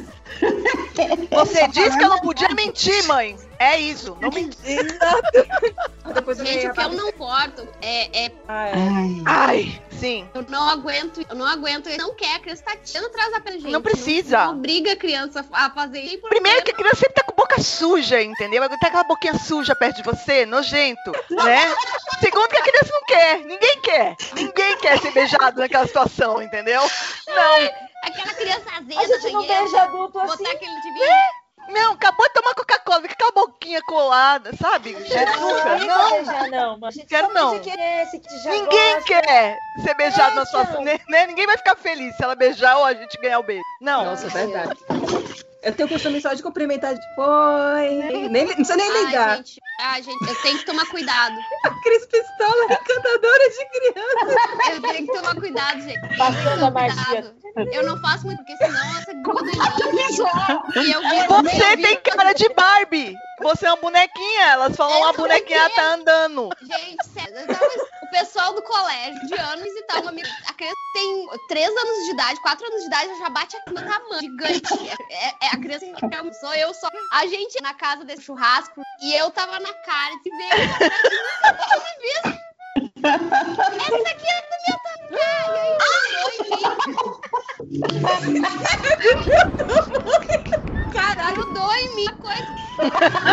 Você 1.32 1.68
disse 1.70 1.98
que 1.98 2.04
eu 2.04 2.10
não 2.10 2.20
podia 2.20 2.50
mentir, 2.50 3.06
mãe. 3.08 3.38
É 3.60 3.80
isso. 3.80 4.18
Não 4.20 4.30
menti. 4.30 4.58
Eu 4.66 6.45
Gente, 6.45 6.68
o 6.68 6.74
que 6.74 6.82
eu 6.82 6.90
não 6.90 7.10
importo 7.10 7.68
é, 7.82 8.26
é. 8.26 8.32
Ai. 8.48 8.72
Ai, 9.26 9.82
Sim. 10.04 10.30
Eu 10.34 10.46
não 10.50 10.68
aguento, 10.68 11.26
eu 11.30 11.36
não 11.36 11.46
aguento. 11.46 11.88
Ele 11.88 11.98
não 11.98 12.14
quer, 12.14 12.36
a 12.36 12.40
criança 12.40 12.62
tá 12.62 12.76
tirando 12.76 13.06
atrás 13.06 13.32
da 13.32 13.52
gente. 13.52 13.70
Não 13.70 13.82
precisa. 13.82 14.38
Não, 14.40 14.46
não 14.48 14.58
obriga 14.60 14.92
a 14.92 14.96
criança 14.98 15.46
a 15.50 15.70
fazer 15.70 16.02
isso. 16.02 16.28
Primeiro 16.28 16.62
que 16.66 16.72
a 16.72 16.76
criança 16.76 16.98
sempre 16.98 17.14
tá 17.14 17.24
com 17.24 17.34
boca 17.34 17.62
suja, 17.62 18.22
entendeu? 18.22 18.60
Vai 18.60 18.78
ter 18.78 18.86
aquela 18.86 19.06
boquinha 19.06 19.38
suja 19.40 19.74
perto 19.74 19.98
de 19.98 20.04
você, 20.04 20.46
nojento, 20.46 21.14
né? 21.30 21.74
Segundo 22.20 22.50
que 22.50 22.58
a 22.58 22.64
criança 22.64 22.92
não 22.92 23.04
quer, 23.06 23.40
ninguém 23.46 23.82
quer. 23.82 24.16
Ninguém 24.34 24.78
quer 24.78 25.00
ser 25.00 25.12
beijado 25.12 25.62
naquela 25.62 25.88
situação, 25.88 26.42
entendeu? 26.42 26.82
Não, 27.28 27.94
Aquela 28.04 28.34
criança 28.34 28.70
azeda, 28.78 29.16
A 29.16 29.20
gente 29.20 29.34
não 29.34 29.48
beija 29.48 29.84
adulto 29.84 30.20
botar 30.20 30.34
assim. 30.34 30.48
aquele 30.48 30.82
de 30.82 30.92
não, 31.69 31.94
acabou 31.94 32.26
de 32.27 32.34
tomar 32.34 32.53
Coca-Cola, 32.56 33.02
fica 33.02 33.15
com 33.15 33.23
aquela 33.27 33.45
boquinha 33.48 33.81
colada, 33.84 34.52
sabe? 34.56 34.94
Cheia 35.07 35.26
de 35.26 35.31
açúcar. 35.31 35.80
Não, 35.80 35.88
Não, 35.88 36.10
beijar, 36.11 36.49
não. 36.49 36.69
mano. 36.72 36.85
A 36.88 36.91
gente 36.91 37.06
Quero 37.07 37.34
não. 37.34 37.52
beija 37.52 37.64
quem 37.64 37.73
conhece, 37.76 38.19
que 38.19 38.40
já 38.40 38.49
ninguém 38.52 38.94
gosta. 38.95 39.07
quer 39.07 39.57
ser 39.84 39.94
beijado 39.95 40.35
na 40.35 40.41
É, 40.41 40.45
situação, 40.45 40.72
então. 40.81 40.84
né? 40.85 40.99
né? 41.10 41.27
Ninguém 41.27 41.45
vai 41.45 41.57
ficar 41.57 41.76
feliz 41.76 42.15
se 42.15 42.23
ela 42.23 42.35
beijar 42.35 42.77
ou 42.77 42.85
a 42.85 42.94
gente 42.94 43.18
ganhar 43.22 43.40
o 43.40 43.44
beijo. 43.44 43.64
Não. 43.81 44.06
Nossa, 44.06 44.27
é 44.27 44.30
verdade. 44.30 44.80
Eu 45.64 45.73
tenho 45.73 45.88
o 45.88 45.91
costume 45.91 46.19
só 46.22 46.34
de 46.34 46.44
cumprimentar 46.44 46.94
de 46.94 47.15
foi. 47.15 47.90
Nem, 48.30 48.45
não 48.45 48.53
precisa 48.56 48.76
nem 48.76 48.91
Ai, 48.91 49.06
ligar. 49.06 49.38
gente, 49.38 49.61
ai, 49.80 50.03
gente, 50.03 50.27
eu 50.27 50.35
tenho 50.41 50.57
que 50.60 50.65
tomar 50.65 50.85
cuidado. 50.88 51.35
Cris 51.84 52.06
Pistola, 52.06 52.65
encantadora 52.65 53.49
de 53.49 53.65
criança. 53.69 54.72
Eu 54.73 54.81
tenho 54.81 55.07
que 55.07 55.14
tomar 55.14 55.35
cuidado, 55.35 55.81
gente. 55.81 56.18
Passando 56.18 56.65
a 56.65 56.72
magia. 56.72 57.34
Eu 57.72 57.85
não 57.85 58.02
faço 58.02 58.26
muito, 58.26 58.40
porque 58.44 58.57
senão 58.57 58.98
essa 58.98 59.14
gruda 59.14 59.49
em 59.52 59.56
mim. 59.56 60.88
E 60.88 60.91
eu 60.91 61.02
viro, 61.02 61.27
Você 61.44 61.73
eu 61.73 61.81
tem 61.81 61.98
cara 62.02 62.34
de 62.34 62.49
Barbie. 62.49 63.15
Você 63.41 63.65
é 63.65 63.69
uma 63.69 63.81
bonequinha. 63.81 64.41
Elas 64.48 64.76
falam 64.76 64.95
É, 65.06 65.10
a 65.10 65.14
bonequinha 65.14 65.69
tá 65.69 65.94
andando. 65.94 66.49
Gente, 66.61 67.06
sério, 67.07 67.38
o 68.03 68.10
pessoal 68.11 68.53
do 68.53 68.61
colégio 68.64 69.27
de 69.27 69.35
ano 69.35 69.64
visitar 69.64 70.02
uma 70.02 70.10
amiga. 70.10 70.30
A 70.48 70.53
criança 70.53 70.76
tem 70.94 71.27
3 71.48 71.68
anos 71.69 72.06
de 72.06 72.11
idade, 72.11 72.41
4 72.41 72.65
anos 72.68 72.81
de 72.81 72.88
idade, 72.88 73.10
ela 73.10 73.18
já 73.19 73.30
bate 73.30 73.57
aqui 73.57 73.69
no 73.73 73.81
tamanho 73.81 74.19
gigante. 74.22 74.90
É, 75.10 75.27
é 75.45 75.53
a 75.54 75.58
criança 75.58 75.86
que 75.86 75.94
sou 76.34 76.54
eu 76.56 76.74
só. 76.74 76.90
A 77.12 77.28
gente 77.28 77.62
na 77.62 77.74
casa 77.76 78.04
desse 78.04 78.24
churrasco 78.24 78.82
e 79.02 79.14
eu 79.14 79.30
tava 79.32 79.60
na 79.60 79.74
cara 79.74 80.16
de 80.24 80.30
ver. 80.30 80.54
Essa 83.04 84.10
aqui 84.10 84.28
é 84.28 84.42
meu 84.66 84.78
tamanho. 84.84 85.14
E 85.14 85.20
aí 85.20 85.78
em 86.32 86.42
mim. 88.34 88.42
Caralho, 90.92 91.36
grudou 91.36 91.74
em 91.76 91.96
mim. 91.96 92.08
a 92.08 92.14
Coisa. 92.16 92.48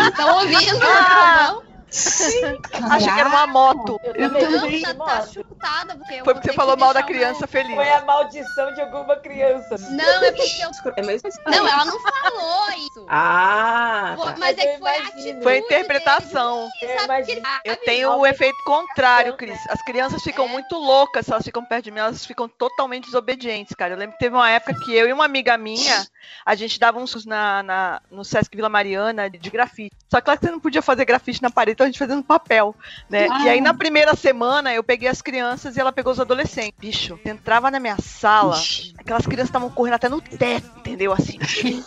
Estão 0.09 0.37
ouvindo? 0.37 1.70
Achei 1.91 3.13
que 3.13 3.19
era 3.19 3.29
uma 3.29 3.47
moto. 3.47 3.99
Eu 4.03 4.13
Eu 4.15 4.29
também. 4.31 4.81
também. 4.81 4.81
Tá, 4.81 4.93
tá 4.95 5.27
chutada, 5.27 5.95
porque 5.97 6.13
eu 6.15 6.25
Foi 6.25 6.33
porque 6.33 6.49
você 6.49 6.53
falou 6.55 6.77
mal 6.77 6.93
da 6.93 7.03
criança 7.03 7.39
meu- 7.41 7.47
feliz. 7.47 7.75
Foi 7.75 7.89
a 7.91 8.01
maldição 8.05 8.73
de 8.73 8.81
alguma 8.81 9.15
criança. 9.17 9.75
Não, 9.89 10.23
é 10.23 10.31
porque 10.31 10.61
eu. 10.63 10.93
É 10.95 11.01
mesmo? 11.01 11.29
Não, 11.45 11.67
ela 11.67 11.85
não 11.85 11.99
falou 11.99 12.69
isso. 12.77 13.05
Ah, 13.09 14.13
Pô, 14.15 14.25
tá. 14.25 14.35
Mas 14.37 14.57
é 14.57 14.73
que 14.73 14.79
foi 14.79 14.89
a 14.97 14.99
atitude. 15.03 15.43
Foi 15.43 15.53
a 15.53 15.57
interpretação. 15.59 16.69
dele, 16.79 17.41
Eu? 17.65 17.71
Eu 17.71 17.75
tenho 17.77 18.15
o 18.17 18.25
efeito 18.25 18.57
contrário, 18.65 19.35
Cris. 19.35 19.59
As 19.69 19.81
crianças 19.83 20.21
ficam 20.23 20.45
É. 20.45 20.47
muito 20.47 20.75
loucas 20.77 21.25
se 21.25 21.31
elas 21.31 21.43
ficam 21.43 21.63
perto 21.65 21.85
de 21.85 21.91
mim, 21.91 21.99
elas 21.99 22.25
ficam 22.25 22.47
totalmente 22.47 23.05
desobedientes, 23.05 23.75
cara. 23.75 23.93
Eu 23.93 23.97
lembro 23.97 24.13
que 24.13 24.19
teve 24.19 24.35
uma 24.35 24.49
época 24.49 24.73
que 24.85 24.95
eu 24.95 25.07
e 25.07 25.13
uma 25.13 25.25
amiga 25.25 25.57
minha, 25.57 26.05
a 26.45 26.55
gente 26.55 26.79
dava 26.79 26.99
uns 26.99 27.25
na, 27.25 27.63
na- 27.63 28.01
no 28.11 28.23
Sesc 28.23 28.55
Vila 28.55 28.69
Mariana 28.69 29.29
de 29.29 29.49
grafite. 29.49 29.95
Só 30.09 30.19
que 30.19 30.29
lá 30.29 30.37
que 30.37 30.45
você 30.45 30.51
não 30.51 30.59
podia 30.59 30.81
fazer 30.81 31.05
grafite 31.05 31.41
na 31.41 31.49
parede, 31.49 31.73
então 31.73 31.85
a 31.85 31.89
gente 31.89 31.99
fazia 31.99 32.15
no 32.15 32.23
papel, 32.23 32.75
né? 33.09 33.27
E 33.43 33.49
aí 33.49 33.61
na 33.61 33.73
primeira 33.73 34.15
semana 34.15 34.73
eu 34.73 34.83
peguei 34.83 35.07
as 35.07 35.21
crianças 35.21 35.75
e 35.75 35.79
ela 35.79 35.91
pegou 35.91 36.11
os 36.11 36.19
adolescentes. 36.19 36.73
Bicho, 36.79 37.19
entrava 37.25 37.71
na 37.71 37.79
minha 37.79 37.97
sala, 38.01 38.59
aquelas 38.97 39.25
crianças 39.25 39.49
estavam 39.49 39.69
correndo 39.69 39.95
até 39.95 40.09
no 40.09 40.21
teto, 40.21 40.69
entendeu? 40.79 41.13
Assim. 41.13 41.39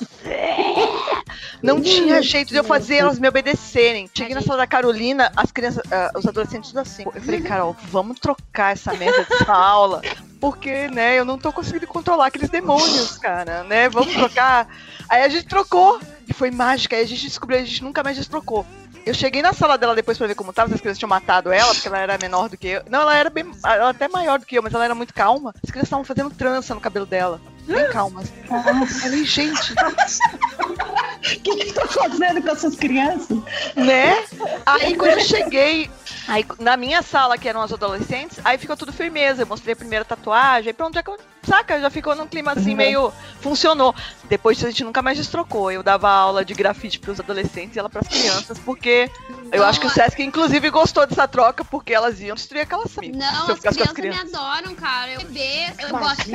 Não 1.62 1.80
tinha 1.80 2.22
jeito 2.22 2.48
de 2.48 2.56
eu 2.56 2.64
fazer 2.64 2.96
elas 2.96 3.18
me 3.18 3.28
obedecerem. 3.28 4.08
Cheguei 4.14 4.34
na 4.34 4.42
sala 4.42 4.58
da 4.58 4.66
Carolina, 4.66 5.32
as 5.34 5.50
crianças, 5.50 5.82
ah, 5.90 6.10
os 6.16 6.26
adolescentes 6.26 6.70
tudo 6.70 6.80
assim. 6.80 7.04
Eu 7.14 7.22
falei, 7.22 7.40
Carol, 7.40 7.74
vamos 7.84 8.18
trocar 8.20 8.72
essa 8.72 8.92
merda 8.94 9.24
dessa 9.24 9.52
aula. 9.52 10.02
Porque, 10.44 10.88
né, 10.88 11.18
eu 11.18 11.24
não 11.24 11.38
tô 11.38 11.50
conseguindo 11.50 11.86
controlar 11.86 12.26
aqueles 12.26 12.50
demônios, 12.50 13.16
cara, 13.16 13.64
né? 13.64 13.88
Vamos 13.88 14.12
trocar. 14.12 14.68
Aí 15.08 15.22
a 15.22 15.28
gente 15.30 15.46
trocou. 15.46 15.98
E 16.28 16.34
foi 16.34 16.50
mágica. 16.50 16.94
Aí 16.94 17.02
a 17.02 17.06
gente 17.06 17.22
descobriu, 17.22 17.58
a 17.58 17.64
gente 17.64 17.82
nunca 17.82 18.02
mais 18.02 18.14
destrocou. 18.14 18.66
Eu 19.06 19.14
cheguei 19.14 19.40
na 19.40 19.54
sala 19.54 19.78
dela 19.78 19.94
depois 19.94 20.18
pra 20.18 20.26
ver 20.26 20.34
como 20.34 20.52
tava, 20.52 20.74
as 20.74 20.82
crianças 20.82 20.98
tinham 20.98 21.08
matado 21.08 21.50
ela, 21.50 21.72
porque 21.72 21.88
ela 21.88 21.98
era 21.98 22.18
menor 22.18 22.50
do 22.50 22.58
que 22.58 22.68
eu. 22.68 22.82
Não, 22.90 23.00
ela 23.00 23.16
era 23.16 23.30
bem. 23.30 23.50
Ela 23.64 23.74
era 23.74 23.88
até 23.88 24.06
maior 24.06 24.38
do 24.38 24.44
que 24.44 24.58
eu, 24.58 24.62
mas 24.62 24.74
ela 24.74 24.84
era 24.84 24.94
muito 24.94 25.14
calma. 25.14 25.54
As 25.64 25.70
crianças 25.70 25.86
estavam 25.86 26.04
fazendo 26.04 26.28
trança 26.28 26.74
no 26.74 26.80
cabelo 26.80 27.06
dela. 27.06 27.40
Bem 27.66 27.90
calmas. 27.90 28.30
Eu 28.50 28.86
falei, 28.86 29.24
gente, 29.24 29.72
O 29.72 31.24
que 31.42 31.56
que 31.56 31.72
tá 31.72 31.86
fazendo 31.86 32.42
com 32.42 32.50
essas 32.50 32.76
crianças? 32.76 33.38
né? 33.74 34.24
Aí 34.66 34.94
quando 34.96 35.12
eu 35.12 35.20
cheguei, 35.20 35.90
aí 36.28 36.44
na 36.58 36.76
minha 36.76 37.02
sala, 37.02 37.38
que 37.38 37.48
eram 37.48 37.62
as 37.62 37.72
adolescentes, 37.72 38.38
aí 38.44 38.58
ficou 38.58 38.76
tudo 38.76 38.92
firmeza. 38.92 39.42
Eu 39.42 39.46
mostrei 39.46 39.72
a 39.72 39.76
primeira 39.76 40.04
tatuagem, 40.04 40.68
aí 40.68 40.74
pronto, 40.74 40.94
já, 40.94 41.02
saca, 41.42 41.80
já 41.80 41.90
ficou 41.90 42.14
num 42.14 42.26
clima 42.26 42.52
assim 42.52 42.74
meio. 42.74 43.12
Funcionou. 43.40 43.94
Depois 44.24 44.56
disso 44.56 44.66
a 44.66 44.70
gente 44.70 44.84
nunca 44.84 45.02
mais 45.02 45.16
destrocou. 45.18 45.70
Eu 45.70 45.82
dava 45.82 46.08
aula 46.10 46.44
de 46.44 46.54
grafite 46.54 46.98
pros 46.98 47.20
adolescentes 47.20 47.76
e 47.76 47.78
ela 47.78 47.90
pras 47.90 48.08
crianças, 48.08 48.58
porque 48.58 49.10
eu 49.52 49.64
acho 49.64 49.80
que 49.80 49.86
o 49.86 49.90
Sesc, 49.90 50.22
inclusive, 50.22 50.70
gostou 50.70 51.06
dessa 51.06 51.28
troca, 51.28 51.64
porque 51.64 51.92
elas 51.92 52.20
iam 52.20 52.34
destruir 52.34 52.62
aquela 52.62 52.86
sala. 52.86 53.08
Não, 53.08 53.50
as 53.50 53.56
ficasse 53.56 53.78
com 53.78 53.84
as 53.84 53.92
crianças, 53.92 54.30
me 54.30 54.36
adoram, 54.36 54.74
cara. 54.74 55.12
Eu 55.12 55.20
bebê, 55.20 55.72
eu 55.78 55.88
gosto. 55.90 56.30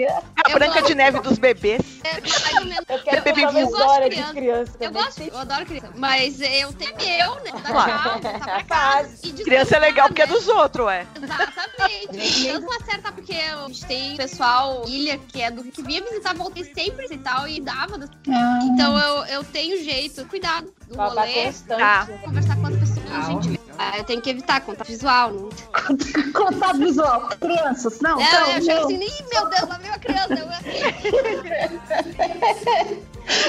A 0.00 0.50
eu 0.50 0.54
Branca 0.54 0.74
de 0.76 0.80
gosto. 0.82 0.94
Neve 0.94 1.20
dos 1.20 1.38
bebês. 1.38 1.82
É, 2.04 2.20
menos. 2.64 2.84
Eu 2.88 2.98
quero 3.02 3.22
Bebê. 3.22 3.42
Eu 3.42 3.52
gosto 3.52 3.58
história 3.72 4.10
de 4.10 4.16
de 4.16 4.22
criança. 4.22 4.32
criança 4.32 4.72
Eu 4.80 4.90
também. 4.90 5.02
gosto, 5.04 5.22
eu 5.22 5.38
adoro 5.38 5.66
criança. 5.66 5.90
Mas 5.96 6.40
eu 6.40 6.72
tenho 6.72 6.96
meu, 6.96 7.34
né? 7.44 7.50
Dar 7.52 7.62
Claro. 7.62 8.20
pra 8.20 8.38
Faz. 8.40 8.66
casa. 8.66 9.18
e 9.24 9.32
Criança 9.32 9.76
é 9.76 9.78
legal 9.78 10.08
porque 10.08 10.22
é 10.22 10.26
descansar, 10.26 10.54
dos 10.54 10.62
outros, 10.62 10.88
é. 10.90 11.04
né? 11.04 11.06
Exatamente. 11.22 12.46
Tanto 12.52 12.66
uma 12.66 12.84
certa 12.84 13.12
porque 13.12 13.34
a 13.34 13.66
gente 13.68 13.84
tem 13.86 14.16
pessoal, 14.16 14.84
ilha, 14.86 15.18
que 15.18 15.40
é 15.42 15.50
do 15.50 15.64
que 15.64 15.82
vinha 15.82 16.02
visitar, 16.02 16.34
voltei 16.34 16.64
sempre 16.64 17.06
e 17.10 17.18
tal, 17.18 17.46
e 17.48 17.60
dava. 17.60 17.98
Ah, 18.28 18.58
Então 18.64 18.98
eu, 18.98 19.24
eu 19.26 19.44
tenho 19.44 19.82
jeito. 19.82 20.24
Cuidado 20.26 20.72
do 20.88 20.96
Babá 20.96 21.22
rolê. 21.22 21.52
Tá. 21.66 22.06
Conversar 22.24 22.56
com 22.56 22.66
as 22.66 22.76
pessoas, 22.76 22.91
gente. 23.22 23.60
Ah, 23.78 23.98
eu 23.98 24.04
tenho 24.04 24.20
que 24.22 24.30
evitar 24.30 24.60
contato 24.60 24.86
visual. 24.88 25.32
Não. 25.32 25.48
Contato 26.32 26.78
visual. 26.78 27.28
Crianças, 27.40 28.00
não. 28.00 28.20
É, 28.20 28.32
não, 28.32 28.46
eu 28.52 28.62
chego 28.62 28.80
não. 28.80 28.86
assim, 28.86 29.00
Ih, 29.02 29.24
meu 29.32 29.48
Deus, 29.48 29.68
lá 29.68 29.78
veio 29.78 29.94
a 29.94 29.98
criança. 29.98 30.34
Eu, 30.34 30.48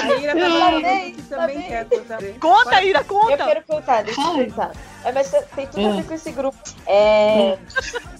A 0.02 0.16
Ira 0.18 0.34
tá 0.34 0.70
Também, 0.70 1.14
também 1.14 1.14
também. 1.28 1.62
quer 1.62 1.84
contar. 1.88 2.18
Conta, 2.40 2.82
Ira, 2.82 2.98
Eu 3.00 3.04
conta. 3.04 3.36
quero 3.44 3.62
contar, 3.64 4.02
deixa 4.04 4.20
eu 4.20 4.50
Fala. 4.50 4.72
É, 5.04 5.12
mas 5.12 5.30
tem 5.54 5.66
tudo 5.66 5.86
a 5.86 5.90
ver 5.92 6.04
com 6.04 6.14
esse 6.14 6.32
grupo. 6.32 6.56
É, 6.86 7.58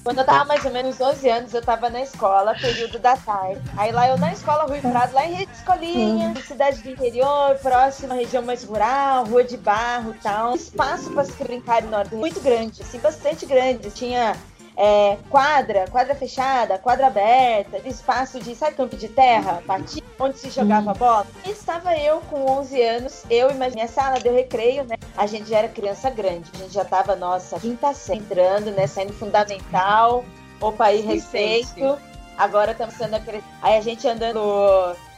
quando 0.02 0.18
eu 0.18 0.24
tava 0.24 0.44
mais 0.44 0.64
ou 0.64 0.70
menos 0.70 1.00
11 1.00 1.28
anos, 1.30 1.54
eu 1.54 1.62
tava 1.62 1.88
na 1.88 2.02
escola, 2.02 2.54
período 2.54 2.98
da 2.98 3.16
tarde. 3.16 3.60
Aí 3.76 3.90
lá 3.90 4.08
eu 4.08 4.18
na 4.18 4.32
escola 4.32 4.64
Rui 4.64 4.80
Prado, 4.80 5.14
lá 5.14 5.24
em 5.26 5.32
Rede 5.32 5.52
Escolinha, 5.52 6.34
cidade 6.46 6.82
do 6.82 6.90
interior, 6.90 7.56
próxima, 7.62 8.14
região 8.14 8.42
mais 8.42 8.64
rural, 8.64 9.24
rua 9.24 9.42
de 9.42 9.56
barro 9.56 10.14
e 10.14 10.18
tal. 10.22 10.54
Espaço 10.54 11.10
pra 11.10 11.24
se 11.24 11.32
brincar 11.42 11.82
na 11.82 11.98
hora 11.98 12.08
do 12.08 12.16
muito 12.16 12.40
grande, 12.40 12.82
assim, 12.82 12.98
bastante 12.98 13.46
grande. 13.46 13.90
Tinha 13.90 14.36
é, 14.76 15.16
quadra, 15.30 15.84
quadra 15.90 16.14
fechada, 16.14 16.78
quadra 16.78 17.06
aberta, 17.06 17.78
espaço 17.88 18.40
de, 18.40 18.54
sabe, 18.54 18.76
campo 18.76 18.96
de 18.96 19.08
terra, 19.08 19.62
patins, 19.66 20.02
onde 20.18 20.38
se 20.38 20.50
jogava 20.50 20.92
bola. 20.94 21.26
E 21.46 21.50
estava 21.50 21.96
eu 21.96 22.20
com 22.22 22.44
11 22.58 22.82
anos, 22.82 23.24
eu 23.30 23.50
e 23.50 23.54
minha 23.54 23.88
sala 23.88 24.18
deu 24.18 24.34
recreio, 24.34 24.84
né? 24.84 24.96
A 25.16 25.26
gente 25.26 25.48
já 25.48 25.58
era 25.58 25.68
criança 25.68 26.10
grande, 26.10 26.50
a 26.54 26.58
gente 26.58 26.72
já 26.74 26.84
tava, 26.84 27.14
nossa, 27.14 27.58
quinta 27.60 27.92
série, 27.94 28.18
entrando, 28.20 28.70
né, 28.72 28.86
saindo 28.86 29.12
fundamental, 29.12 30.24
opa 30.60 30.86
aí, 30.86 31.00
respeito. 31.00 31.98
Agora 32.36 32.72
estamos 32.72 32.94
sendo. 32.94 33.14
Aí 33.62 33.76
a 33.76 33.80
gente 33.80 34.08
andando 34.08 34.40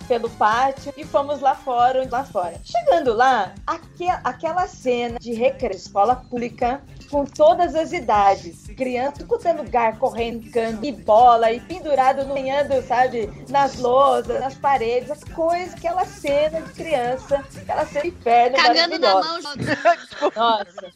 pelo 0.07 0.28
pátio 0.31 0.93
e 0.97 1.05
fomos 1.05 1.41
lá 1.41 1.55
fora, 1.55 2.07
lá 2.11 2.24
fora. 2.24 2.61
Chegando 2.62 3.15
lá, 3.15 3.55
aque- 3.66 4.09
aquela 4.23 4.66
cena 4.69 5.19
de 5.19 5.33
recreio, 5.33 5.74
escola 5.77 6.15
pública, 6.16 6.81
com 7.11 7.24
todas 7.24 7.74
as 7.74 7.93
idades. 7.93 8.66
Criança, 8.77 9.27
é 9.45 9.53
lugar, 9.53 9.99
correndo, 9.99 10.41
brincando, 10.41 10.85
e 10.85 10.93
bola, 10.93 11.53
e 11.53 11.61
pendurado 11.61 12.24
no 12.24 12.35
banhando, 12.35 12.81
sabe? 12.87 13.31
Nas 13.49 13.77
lousas, 13.77 14.41
nas 14.41 14.55
paredes, 14.55 15.11
as 15.11 15.24
coisas, 15.24 15.74
aquela 15.74 16.05
cena 16.05 16.61
de 16.61 16.73
criança, 16.73 17.45
aquela 17.57 17.87
cena 17.87 18.03
de 18.03 18.09
inferno 18.09 18.57
cagando 18.57 18.99
na 18.99 19.15
mão. 19.15 19.41
Nossa. 20.37 20.93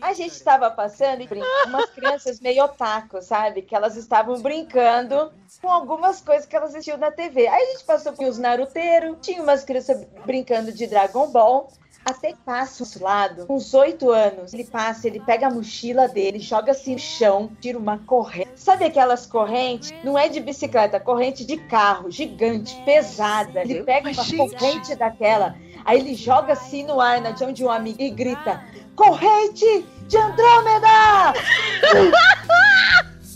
A 0.00 0.12
gente 0.12 0.32
estava 0.32 0.70
passando 0.70 1.22
e 1.22 1.28
umas 1.66 1.90
crianças 1.90 2.40
meio 2.40 2.64
otaku, 2.64 3.20
sabe? 3.22 3.62
Que 3.62 3.74
elas 3.74 3.96
estavam 3.96 4.40
brincando 4.40 5.32
com 5.60 5.68
algumas 5.70 6.20
coisas 6.20 6.46
que 6.46 6.56
elas 6.56 6.70
assistiam 6.70 6.98
na 6.98 7.10
TV. 7.10 7.46
Aí 7.46 7.62
a 7.62 7.72
gente 7.72 7.84
passou 7.84 8.12
por 8.12 8.26
os 8.26 8.38
naruteiros, 8.38 9.16
tinha 9.20 9.42
umas 9.42 9.64
crianças 9.64 10.06
brincando 10.24 10.72
de 10.72 10.86
Dragon 10.86 11.30
Ball. 11.30 11.68
Até 12.04 12.34
passa 12.44 12.84
um 12.84 13.02
lado, 13.02 13.46
com 13.46 13.56
uns 13.56 13.72
oito 13.72 14.10
anos, 14.10 14.52
ele 14.52 14.64
passa, 14.64 15.06
ele 15.06 15.20
pega 15.20 15.46
a 15.46 15.50
mochila 15.50 16.06
dele, 16.06 16.38
joga 16.38 16.72
assim 16.72 16.92
no 16.94 16.98
chão, 16.98 17.50
tira 17.60 17.78
uma 17.78 17.98
corrente. 17.98 18.50
Sabe 18.56 18.84
aquelas 18.84 19.26
correntes? 19.26 19.92
Não 20.04 20.18
é 20.18 20.28
de 20.28 20.40
bicicleta, 20.40 21.00
corrente 21.00 21.44
de 21.44 21.56
carro, 21.56 22.10
gigante, 22.10 22.76
pesada. 22.84 23.62
Ele 23.62 23.82
pega 23.84 24.10
uma 24.10 24.24
corrente 24.26 24.94
daquela, 24.94 25.56
aí 25.84 25.98
ele 25.98 26.14
joga 26.14 26.52
assim 26.52 26.84
no 26.84 27.00
ar, 27.00 27.20
na 27.20 27.30
direção 27.30 27.52
de 27.52 27.64
um 27.64 27.70
amigo 27.70 28.02
e 28.02 28.10
grita: 28.10 28.62
Corrente 28.94 29.86
de 30.06 30.16
Andrômeda! 30.16 31.32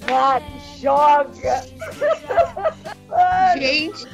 Que 0.09 0.68
joga! 0.81 1.65
Mano, 3.09 3.61
Gente, 3.61 4.07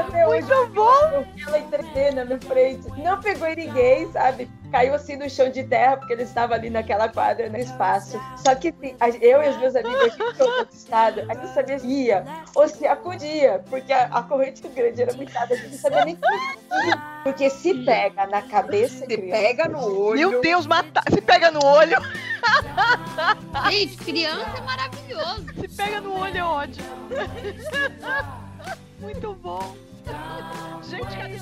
até 0.00 0.26
hoje. 0.26 0.42
Muito 0.42 0.66
bom! 0.74 1.24
Ela 1.46 1.58
entreter 1.58 2.14
na 2.14 2.24
minha 2.24 2.40
frente. 2.40 2.88
Não 3.00 3.20
pegou 3.20 3.48
ninguém, 3.48 4.10
sabe? 4.12 4.50
Caiu 4.74 4.92
assim 4.92 5.14
no 5.14 5.30
chão 5.30 5.48
de 5.48 5.62
terra, 5.62 5.96
porque 5.96 6.14
ele 6.14 6.24
estava 6.24 6.52
ali 6.54 6.68
naquela 6.68 7.08
quadra, 7.08 7.48
no 7.48 7.56
espaço. 7.56 8.20
Só 8.36 8.56
que 8.56 8.70
assim, 8.70 8.96
eu 9.20 9.40
e 9.40 9.48
os 9.50 9.56
meus 9.58 9.76
amigos, 9.76 10.00
a 10.00 10.08
gente 10.08 10.32
ficou 10.32 10.62
assustada. 10.62 11.26
A 11.28 11.34
gente 11.34 11.46
não 11.46 11.54
sabia 11.54 11.78
se 11.78 11.86
ia 11.86 12.24
ou 12.56 12.66
se 12.66 12.84
acudia, 12.84 13.62
porque 13.70 13.92
a, 13.92 14.06
a 14.06 14.24
corrente 14.24 14.66
grande 14.66 15.02
era 15.02 15.12
muito 15.12 15.38
alta. 15.38 15.54
A 15.54 15.56
gente 15.56 15.70
não 15.70 15.78
sabia 15.78 16.04
nem 16.04 16.16
como 16.16 16.86
ia. 16.88 16.96
Porque 17.22 17.48
se 17.50 17.72
pega 17.84 18.26
na 18.26 18.42
cabeça, 18.42 18.96
Se 18.96 19.06
criança, 19.06 19.42
pega 19.42 19.68
no 19.68 19.96
olho. 19.96 20.30
Meu 20.30 20.40
Deus, 20.40 20.66
mata... 20.66 21.02
se 21.08 21.20
pega 21.20 21.52
no 21.52 21.64
olho. 21.64 21.96
gente, 23.70 23.96
criança 23.98 24.58
é 24.58 24.60
maravilhoso. 24.60 25.46
Se 25.54 25.68
pega 25.68 26.00
no 26.00 26.18
olho 26.18 26.36
é 26.36 26.42
ótimo. 26.42 26.88
Muito 28.98 29.34
bom. 29.34 29.76
Gente, 30.82 31.16
cadê 31.16 31.38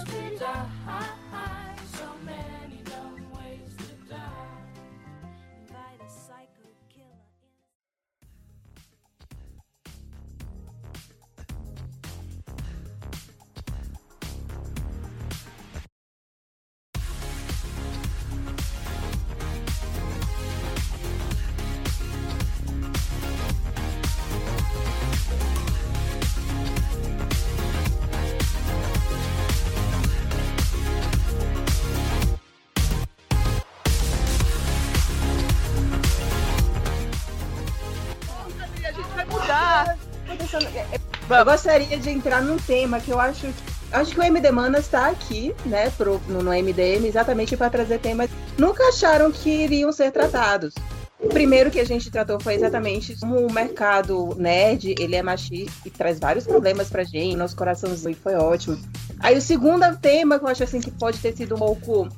Eu 41.35 41.45
gostaria 41.45 41.99
de 41.99 42.11
entrar 42.11 42.43
num 42.43 42.57
tema 42.57 43.01
que 43.01 43.11
eu 43.11 43.19
acho. 43.19 43.47
Acho 43.91 44.15
que 44.15 44.21
o 44.21 44.23
MD 44.23 44.51
Manas 44.51 44.85
está 44.87 45.11
aqui, 45.11 45.55
né, 45.67 45.91
pro, 45.91 46.19
no, 46.27 46.43
no 46.43 46.51
MDM, 46.51 47.07
exatamente 47.07 47.57
para 47.57 47.69
trazer 47.69 47.99
temas 47.99 48.31
que 48.31 48.61
nunca 48.63 48.89
acharam 48.89 49.31
que 49.31 49.51
iriam 49.51 49.93
ser 49.93 50.11
tratados. 50.11 50.75
O 51.21 51.29
primeiro 51.29 51.71
que 51.71 51.79
a 51.79 51.85
gente 51.85 52.11
tratou 52.11 52.41
foi 52.41 52.55
exatamente 52.55 53.15
como 53.21 53.47
o 53.47 53.53
mercado 53.53 54.35
nerd, 54.37 54.95
ele 54.99 55.15
é 55.15 55.23
machista 55.23 55.87
e 55.87 55.91
traz 55.91 56.19
vários 56.19 56.47
problemas 56.47 56.89
pra 56.89 57.05
gente, 57.05 57.37
nosso 57.37 57.55
coraçãozinho, 57.55 58.17
foi 58.17 58.35
ótimo. 58.35 58.79
Aí 59.21 59.37
o 59.37 59.41
segundo 59.41 59.85
tema 59.99 60.39
que 60.39 60.45
eu 60.45 60.49
acho 60.49 60.65
assim 60.65 60.81
que 60.81 60.91
pode 60.91 61.19
ter 61.19 61.37
sido 61.37 61.55
um 61.55 61.59
pouco 61.59 62.09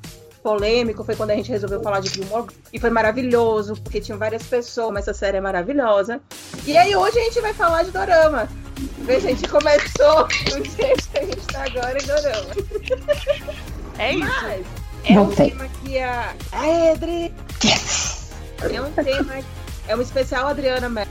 polêmico 0.45 1.03
foi 1.03 1.17
quando 1.17 1.31
a 1.31 1.35
gente 1.35 1.51
resolveu 1.51 1.81
falar 1.81 2.01
de 2.01 2.11
Gilmore 2.11 2.53
e 2.71 2.79
foi 2.79 2.91
maravilhoso, 2.91 3.75
porque 3.83 3.99
tinham 3.99 4.19
várias 4.19 4.43
pessoas, 4.43 4.93
mas 4.93 5.09
essa 5.09 5.19
série 5.19 5.39
é 5.39 5.41
maravilhosa. 5.41 6.21
E 6.67 6.77
aí 6.77 6.95
hoje 6.95 7.19
a 7.19 7.23
gente 7.23 7.41
vai 7.41 7.55
falar 7.55 7.83
de 7.83 7.91
dorama. 7.91 8.47
Veja, 8.99 9.29
a 9.29 9.31
gente 9.31 9.49
começou 9.49 10.29
do 10.29 10.65
jeito 10.77 11.09
que 11.09 11.19
a 11.19 11.25
gente 11.25 11.47
tá 11.47 11.65
agora 11.65 11.99
em 11.99 12.07
dorama. 12.07 12.55
É 13.99 14.13
isso. 14.13 14.43
Mas 14.43 14.67
é 15.05 15.13
um 15.13 15.25
Voltei. 15.25 15.51
tema 15.51 15.69
que 15.83 15.99
a. 15.99 16.35
A 16.53 16.91
Edri! 16.93 17.35
É 18.61 18.83
um 18.83 18.93
tema. 18.93 19.35
É 19.89 19.97
um 19.97 20.03
especial 20.03 20.49
Adriana 20.49 20.91
Mello. 20.91 21.09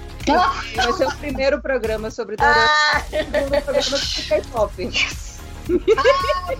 Vai 0.75 0.93
ser 0.93 1.07
o 1.07 1.15
primeiro 1.17 1.59
programa 1.59 2.11
sobre 2.11 2.35
dorama. 2.35 2.69
O 2.97 3.09
segundo 3.09 3.61
programa 3.63 3.81
sobre 3.81 4.23
K-pop. 4.27 4.91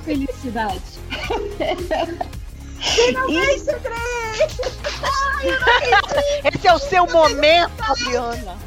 Felicidade. 0.04 0.82
Isso, 2.84 3.72
Adri! 3.72 4.14
Esse 6.53 6.68
é 6.68 6.73
o 6.73 6.80
seu 6.80 7.07
momento, 7.07 7.72
Adriana. 7.81 8.57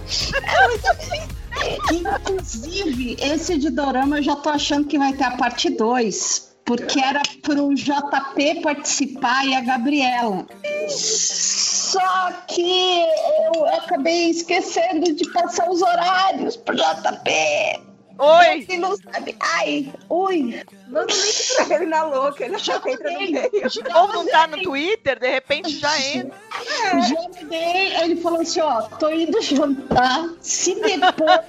Inclusive, 1.90 3.16
esse 3.20 3.58
de 3.58 3.70
Dorama 3.70 4.18
eu 4.18 4.22
já 4.22 4.36
tô 4.36 4.50
achando 4.50 4.86
que 4.86 4.98
vai 4.98 5.12
ter 5.12 5.24
a 5.24 5.36
parte 5.36 5.70
2. 5.70 6.56
Porque 6.64 7.00
era 7.00 7.22
pro 7.42 7.74
JP 7.74 8.60
participar 8.62 9.46
e 9.46 9.54
a 9.54 9.60
Gabriela. 9.60 10.46
Só 10.88 12.32
que 12.48 13.06
eu 13.54 13.66
acabei 13.66 14.30
esquecendo 14.30 15.14
de 15.14 15.30
passar 15.30 15.70
os 15.70 15.80
horários 15.80 16.56
pro 16.56 16.74
JP. 16.74 17.95
Oi. 18.18 18.66
E 18.68 18.76
não 18.78 18.96
sabe. 18.96 19.36
Ai, 19.40 19.92
ui. 20.08 20.62
Manda 20.88 21.12
o 21.12 21.16
link 21.16 21.66
pra 21.66 21.76
ele 21.76 21.86
na 21.86 22.04
louca, 22.04 22.44
ele 22.44 22.58
já 22.58 22.76
entra 22.76 23.10
no 23.10 23.18
meio. 23.18 23.50
Ou 23.94 24.08
não 24.08 24.26
tá 24.26 24.46
no 24.46 24.62
Twitter, 24.62 25.18
de 25.18 25.28
repente 25.30 25.78
já 25.78 26.00
entra. 26.00 26.36
Já 27.08 27.28
me 27.40 27.44
dei, 27.48 27.94
ele 27.96 28.16
falou 28.22 28.40
assim, 28.40 28.60
ó, 28.60 28.82
tô 28.82 29.10
indo 29.10 29.40
jantar. 29.42 30.28
Se 30.40 30.74
depois 30.76 31.40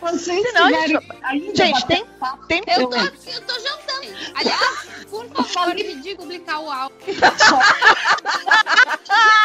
vocês 0.00 0.42
Se 0.42 0.52
não, 0.52 0.66
tiverem 0.66 0.88
gente, 0.88 1.08
ainda 1.22 1.54
gente, 1.54 1.86
tem- 1.86 2.04
papo, 2.18 2.46
Tem 2.46 2.62
Eu 2.66 2.88
tô 2.88 2.96
aqui, 2.96 3.30
eu 3.34 3.40
tô 3.42 3.54
jantando. 3.54 3.92
Aliás, 4.34 4.88
por 5.10 5.44
favor, 5.46 5.74
me 5.74 5.94
diga 6.00 6.16
publicar 6.22 6.58
o 6.60 6.70
áudio. 6.70 6.96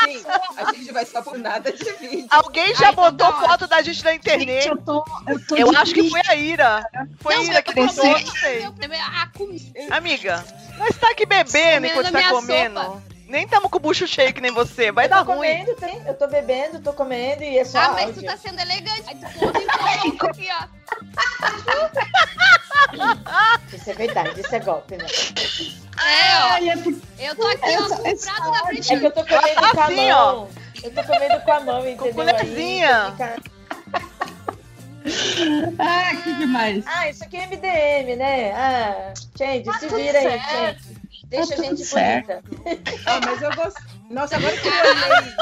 Sim, 0.05 0.23
a 0.57 0.73
gente 0.73 0.91
vai 0.93 1.05
só 1.05 1.21
por 1.21 1.37
nada 1.37 1.71
de 1.71 1.83
vídeo. 1.93 2.27
Alguém 2.29 2.73
já 2.75 2.87
Ai, 2.87 2.95
botou 2.95 3.31
foto 3.33 3.67
da 3.67 3.81
gente 3.81 4.03
na 4.03 4.11
Gente, 4.11 4.19
internet. 4.21 4.67
eu 4.69 4.77
tô, 4.77 5.03
eu 5.27 5.45
tô 5.47 5.55
Eu 5.55 5.69
acho 5.77 5.93
que 5.93 6.09
foi 6.09 6.21
a 6.27 6.35
Ira. 6.51 6.89
Foi 7.19 7.33
a 7.33 7.37
Não, 7.37 7.43
Ira 7.45 7.61
que 7.61 7.71
a 7.71 9.27
comida. 9.37 9.95
Amiga, 9.95 10.43
nós 10.77 10.95
tá 10.97 11.09
aqui 11.11 11.25
bebendo 11.25 11.87
Comendo 11.87 11.87
enquanto 11.87 12.11
tá 12.11 12.29
comendo. 12.29 12.79
sopa. 12.81 13.03
Nem 13.27 13.45
tamo 13.45 13.69
com 13.69 13.75
o 13.75 13.79
bucho 13.81 14.07
cheio 14.07 14.33
que 14.33 14.39
nem 14.39 14.51
você. 14.51 14.89
Vai 14.89 15.05
eu 15.05 15.09
dar 15.09 15.17
ruim. 15.21 15.35
comendo, 15.35 15.75
tem? 15.75 16.01
Eu 16.07 16.13
tô 16.13 16.27
bebendo, 16.27 16.79
tô 16.79 16.93
comendo 16.93 17.43
e 17.43 17.57
é 17.57 17.65
só 17.65 17.77
Ah, 17.79 17.89
mas 17.91 18.15
tu 18.15 18.23
tá 18.23 18.37
sendo 18.37 18.59
elegante. 18.61 19.03
Aí 19.05 19.15
tu 19.19 20.25
aqui, 20.25 20.47
ó. 20.49 20.67
Isso 23.75 23.89
é 23.89 23.93
verdade, 23.93 24.39
isso 24.39 24.55
é 24.55 24.59
golpe, 24.59 24.95
né? 24.95 25.05
É, 25.05 26.37
ó. 26.37 26.47
Ai, 26.51 26.69
é 26.69 26.73
Eu 27.29 27.35
tô 27.35 27.47
aqui, 27.47 27.75
ó, 27.77 27.89
com 27.97 28.17
prato 28.17 28.51
na 28.51 28.65
frente. 28.65 28.93
É 28.93 28.99
que 28.99 29.05
eu 29.05 29.11
tô 29.11 29.25
comendo 29.25 29.55
com 29.55 29.65
a 29.79 29.85
Assim, 29.85 30.09
mão. 30.09 30.49
Eu 30.83 30.93
tô 30.93 31.03
comendo 31.03 31.41
com 31.41 31.51
a 31.51 31.59
mão, 31.59 31.87
entendeu? 31.87 32.13
colherzinha. 32.13 33.13
Aí 33.19 33.37
Ah, 35.79 36.15
que 36.23 36.33
demais. 36.33 36.83
Ah, 36.87 37.09
isso 37.09 37.23
aqui 37.23 37.37
é 37.37 37.47
MDM, 37.47 38.15
né? 38.17 38.51
Ah, 38.51 39.13
gente, 39.37 39.65
Tá 39.65 39.79
se 39.79 39.87
vira 39.87 40.19
aí, 40.19 40.39
certo. 40.41 40.83
gente. 40.83 40.97
Deixa 41.27 41.55
Tá 41.55 41.61
a 41.61 41.65
gente 41.65 41.85
bonita. 41.89 42.43
Ah, 43.05 43.19
mas 43.25 43.41
eu 43.41 43.55
gosto. 43.55 43.81
Nossa, 44.09 44.37
agora 44.37 44.55
que 44.57 44.67
eu 44.67 44.71
olhei. 44.73 45.33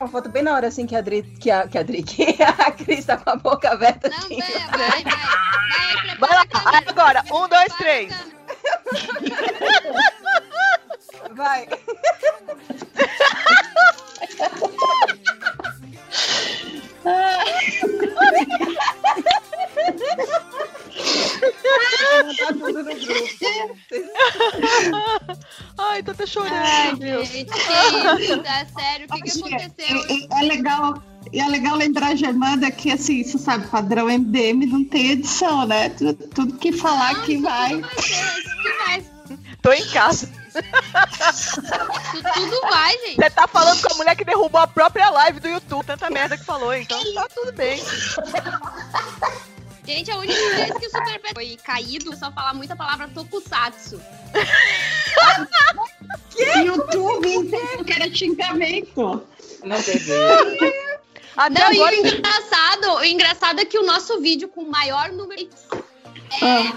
Uma 0.00 0.08
foto 0.08 0.28
bem 0.28 0.42
na 0.42 0.54
hora 0.54 0.66
assim 0.68 0.86
que 0.86 0.94
a 0.94 0.98
Adri, 0.98 1.22
que 1.22 1.50
a, 1.50 1.66
que 1.66 1.78
a 1.78 1.80
Adri, 1.80 2.02
que 2.02 2.36
a 2.42 2.70
Cris 2.72 3.06
tá 3.06 3.16
com 3.16 3.30
a 3.30 3.36
boca 3.36 3.70
aberta. 3.70 4.08
Não, 4.10 4.18
assim. 4.18 4.38
vai, 4.38 4.50
vai, 4.52 5.02
vai. 5.02 5.14
Vai, 5.14 6.16
Vai 6.18 6.30
lá, 6.30 6.44
agora. 6.86 7.24
Um, 7.32 7.48
dois, 7.48 7.72
três. 7.76 8.12
Vai. 11.34 11.66
Vou 22.12 22.24
mandar 22.24 22.48
tudo 22.52 22.82
no 22.82 22.94
grupo. 22.94 23.24
Ai, 25.78 26.02
tô 26.02 26.10
até 26.12 26.26
chorando. 26.26 26.54
Ai, 26.54 27.24
gente, 27.24 27.52
que 27.52 27.60
isso? 28.22 28.32
É 28.44 28.64
sério, 28.64 29.06
o 29.10 29.14
que, 29.14 29.22
que 29.22 29.54
aconteceu? 29.54 30.28
É, 30.30 30.40
é 30.40 30.48
legal. 30.48 31.02
E 31.32 31.40
é 31.40 31.48
legal 31.48 31.76
lembrar, 31.76 32.14
Germanda, 32.16 32.70
que 32.70 32.92
assim, 32.92 33.24
você 33.24 33.38
sabe, 33.38 33.66
padrão 33.66 34.06
MDM 34.06 34.66
não 34.66 34.84
tem 34.84 35.12
edição, 35.12 35.66
né? 35.66 35.88
Tudo, 35.88 36.14
tudo 36.28 36.58
que 36.58 36.70
falar 36.70 37.22
que 37.22 37.38
vai. 37.38 37.70
Tudo 37.70 37.80
vai 37.82 38.02
ser, 38.02 38.42
que 38.62 38.72
vai. 38.84 39.04
Tô 39.62 39.72
em 39.72 39.86
casa. 39.90 40.43
Tu- 40.54 42.32
Tudo 42.34 42.60
vai, 42.62 42.92
gente. 42.98 43.16
Você 43.16 43.30
tá 43.30 43.46
falando 43.48 43.80
com 43.82 43.92
a 43.92 43.96
mulher 43.96 44.16
que 44.16 44.24
derrubou 44.24 44.60
a 44.60 44.66
própria 44.66 45.10
live 45.10 45.40
do 45.40 45.48
YouTube. 45.48 45.84
Tanta 45.84 46.08
merda 46.10 46.36
que 46.38 46.44
falou, 46.44 46.72
então 46.74 46.98
tá 47.14 47.28
tudo 47.34 47.52
bem. 47.52 47.82
Gente, 49.86 50.10
a 50.10 50.16
única 50.16 50.40
vez 50.56 50.70
que 50.78 50.86
o 50.86 50.90
Super 50.90 51.20
Pet 51.20 51.34
foi 51.34 51.58
caído, 51.62 52.16
só 52.16 52.32
falar 52.32 52.54
muita 52.54 52.74
palavra 52.74 53.06
tokusatsu. 53.08 54.00
YouTube 56.64 57.28
entendeu 57.34 57.84
que 57.84 57.92
era 57.92 58.14
xingamento. 58.14 59.26
Não 59.62 59.82
teve. 59.82 60.12
Até 61.36 61.60
Não, 61.60 61.66
agora. 61.72 61.94
e 61.96 62.00
o 62.00 62.06
engraçado, 62.06 62.94
o 62.94 63.04
engraçado 63.04 63.60
é 63.60 63.64
que 63.64 63.78
o 63.78 63.82
nosso 63.84 64.20
vídeo 64.20 64.48
com 64.48 64.62
o 64.62 64.70
maior 64.70 65.10
número 65.10 65.42
de 65.44 65.50
Ah. 66.42 66.72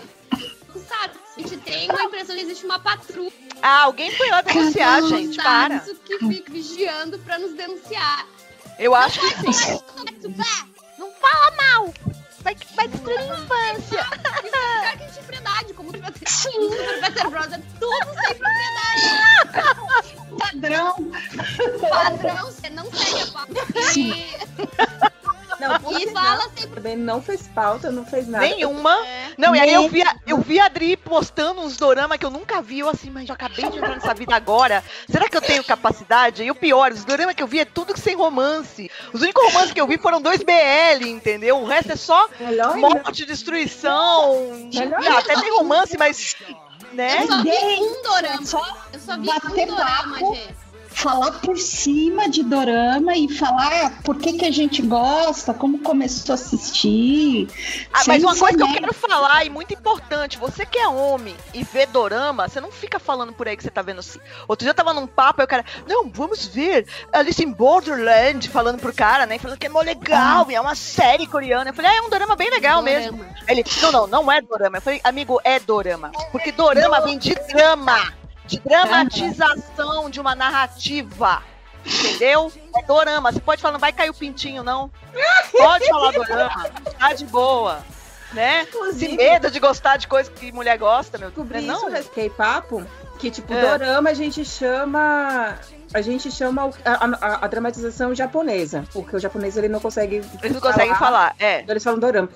tokusatsu. 0.68 1.27
A 1.38 1.42
gente 1.42 1.58
tem 1.58 1.90
uma 1.90 2.04
impressão 2.04 2.36
que 2.36 2.42
existe 2.42 2.66
uma 2.66 2.80
patrulha 2.80 3.32
Ah, 3.62 3.84
alguém 3.84 4.12
foi 4.12 4.28
lá 4.30 4.42
denunciar, 4.42 5.04
gente. 5.04 5.38
Para. 5.38 5.80
que 5.80 6.18
fica 6.20 6.52
vigiando 6.52 7.20
pra 7.20 7.38
nos 7.38 7.54
denunciar. 7.54 8.26
Eu 8.80 8.96
acho 8.96 9.20
que 9.20 9.54
sim. 9.54 9.80
Não 10.98 11.12
fala 11.14 11.52
mal. 11.52 11.94
Vai, 12.42 12.56
vai 12.76 12.88
destruir 12.88 13.20
a 13.20 13.24
infância. 13.26 14.08
Isso 14.44 14.56
é 14.56 14.82
carga 14.82 15.06
de 15.06 15.14
propriedade, 15.14 15.74
como 15.74 15.90
o 15.90 15.92
Bros. 15.92 16.04
É 16.06 17.62
tudo 17.80 18.06
sem 18.22 18.36
propriedade. 18.36 19.08
Padrão. 20.40 21.12
Padrão, 21.90 22.46
você 22.46 22.70
não 22.70 22.86
segue 22.92 23.22
a 23.22 23.28
pauta. 23.28 23.54
E, 25.58 25.62
Não, 25.62 26.00
e 26.00 26.08
fala 26.12 26.44
não? 26.44 26.52
sem 26.56 26.68
Também 26.70 26.96
não 26.96 27.22
fez 27.22 27.48
pauta, 27.48 27.92
não 27.92 28.06
fez 28.06 28.28
nada. 28.28 28.46
Nenhuma. 28.46 28.96
Não, 29.38 29.56
e 29.56 29.60
aí 29.60 29.74
eu 29.74 29.88
vi, 29.90 30.02
a, 30.04 30.16
eu 30.26 30.38
vi 30.40 30.60
a 30.60 30.66
Adri 30.66 30.96
postando 30.96 31.62
uns 31.62 31.78
dorama 31.78 32.18
que 32.18 32.26
eu 32.26 32.30
nunca 32.30 32.62
vi. 32.62 32.80
Eu 32.80 32.90
assim, 32.90 33.10
mas 33.10 33.28
eu 33.28 33.34
acabei 33.36 33.70
de 33.70 33.78
entrar 33.78 33.96
nessa 33.96 34.14
vida 34.14 34.36
agora. 34.36 34.84
Será 35.10 35.28
que 35.28 35.36
eu 35.36 35.42
tenho 35.42 35.64
capacidade? 35.64 36.44
E 36.44 36.52
o 36.52 36.56
pior, 36.56 36.92
os 36.92 37.04
dorama 37.06 37.34
que 37.34 37.42
eu 37.42 37.48
vi 37.48 37.60
é 37.60 37.66
tudo 37.66 37.98
sem 37.98 38.16
romance. 38.16 38.90
Os 39.14 39.22
únicos 39.22 39.44
romances 39.46 39.72
que 39.74 39.82
eu 39.82 39.88
vi 39.88 39.98
foram 39.98 40.22
dois 40.22 40.42
BL, 40.44 41.08
entendeu? 41.08 41.60
O 41.60 41.66
resto 41.66 41.92
é 41.92 41.96
só 41.96 42.28
Melhor 42.40 42.76
ainda. 42.76 42.90
morte, 42.90 43.26
destruição. 43.26 44.70
Melhor 44.74 45.00
Ah, 45.08 45.20
até 45.20 45.40
tem 45.40 45.52
romance, 45.58 45.98
mas. 45.98 46.36
Né? 46.94 47.24
Eu 47.24 47.28
só 47.28 47.42
vi 47.44 47.52
um 47.52 48.04
dorama. 48.04 48.46
Só 48.46 48.78
Eu 48.94 49.00
só 49.00 49.18
vi 49.18 49.30
um 49.30 49.66
dorama, 49.68 50.14
papo. 50.20 50.38
Falar 50.98 51.32
por 51.34 51.60
cima 51.60 52.28
de 52.28 52.42
dorama 52.42 53.16
e 53.16 53.30
falar 53.30 54.02
por 54.02 54.18
que, 54.18 54.34
que 54.34 54.46
a 54.46 54.52
gente 54.52 54.82
gosta, 54.82 55.54
como 55.54 55.78
começou 55.80 56.34
a 56.34 56.36
assistir. 56.36 57.48
Ah, 57.94 58.02
mas 58.08 58.24
uma 58.24 58.36
coisa 58.36 58.58
que 58.58 58.64
eu 58.64 58.74
quero 58.74 58.94
falar 58.96 59.46
e 59.46 59.50
muito 59.50 59.72
importante, 59.76 60.40
você 60.40 60.66
que 60.66 60.80
é 60.80 60.88
homem 60.88 61.36
e 61.54 61.64
vê 61.64 61.86
dorama, 61.86 62.50
você 62.50 62.60
não 62.60 62.72
fica 62.72 62.98
falando 62.98 63.32
por 63.32 63.48
aí 63.48 63.56
que 63.56 63.62
você 63.62 63.70
tá 63.70 63.84
vendo 63.84 64.00
assim. 64.00 64.20
Outro 64.48 64.66
dia 64.66 64.72
eu 64.72 64.76
tava 64.76 64.92
num 64.92 65.06
papo 65.06 65.40
e 65.42 65.46
o 65.46 65.48
cara, 65.48 65.64
não, 65.88 66.10
vamos 66.10 66.48
ver 66.48 66.88
Alice 67.14 67.44
in 67.44 67.52
Borderland, 67.52 68.50
falando 68.50 68.80
pro 68.80 68.92
cara, 68.92 69.28
né? 69.28 69.38
Falando 69.38 69.60
que 69.60 69.68
é 69.68 69.70
mó 69.70 69.82
legal, 69.82 70.50
e 70.50 70.56
é 70.56 70.62
uma 70.62 70.74
série 70.74 71.28
coreana. 71.28 71.70
Eu 71.70 71.74
falei, 71.76 71.92
ah, 71.92 71.96
é 71.96 72.02
um 72.02 72.10
dorama 72.10 72.36
bem 72.36 72.50
legal 72.50 72.82
mesmo. 72.82 73.18
Dorama. 73.18 73.36
Aí 73.48 73.60
ele, 73.60 73.64
não, 73.84 73.92
não, 73.92 74.08
não 74.08 74.32
é 74.32 74.42
dorama. 74.42 74.78
Eu 74.78 74.82
falei, 74.82 75.00
amigo, 75.04 75.40
é 75.44 75.60
dorama. 75.60 76.12
Porque 76.32 76.52
dorama 76.52 77.02
vem 77.02 77.20
de 77.20 77.36
drama, 77.36 78.14
de 78.48 78.60
dramatização 78.60 80.10
de 80.10 80.20
uma 80.20 80.34
narrativa. 80.36 81.42
Entendeu? 81.86 82.52
É 82.76 82.84
dorama. 82.84 83.32
Você 83.32 83.40
pode 83.40 83.62
falar, 83.62 83.72
não 83.74 83.80
vai 83.80 83.94
cair 83.94 84.10
o 84.10 84.14
pintinho, 84.14 84.64
não. 84.64 84.92
Pode 85.52 85.88
falar 85.88 86.12
dorama. 86.12 86.70
Tá 87.00 87.14
de 87.14 87.26
boa. 87.26 87.80
Né? 88.34 88.62
Esse 88.64 88.70
Inclusive, 88.78 89.16
medo 89.18 89.50
de 89.50 89.60
gostar 89.60 89.96
de 89.98 90.06
coisa 90.08 90.30
que 90.30 90.52
mulher 90.52 90.78
gosta, 90.78 91.18
meu 91.18 91.30
descobri 91.30 91.62
Não, 91.62 91.76
isso 91.76 91.90
não. 91.90 92.04
K-papo, 92.14 92.86
que 93.20 93.32
tipo, 93.32 93.54
É. 93.54 93.62
dorama 93.78 94.10
a 94.10 94.14
gente 94.14 94.44
chama... 94.44 95.56
A 95.94 96.02
gente 96.02 96.30
chama 96.30 96.70
a, 96.84 97.06
a- 97.06 97.46
a 97.46 97.48
dramatização 97.48 98.14
japonesa, 98.14 98.84
porque 98.92 99.16
o 99.16 99.20
japonês 99.20 99.56
ele 99.56 99.70
não 99.70 99.80
consegue 99.80 100.18
Eles 100.44 100.52
não 100.52 100.60
conseguem 100.60 100.94
falar. 100.96 101.34
É. 101.40 101.62
Então 101.62 101.72
eles 101.72 101.84
falam 101.84 101.98
dorama. 102.00 102.28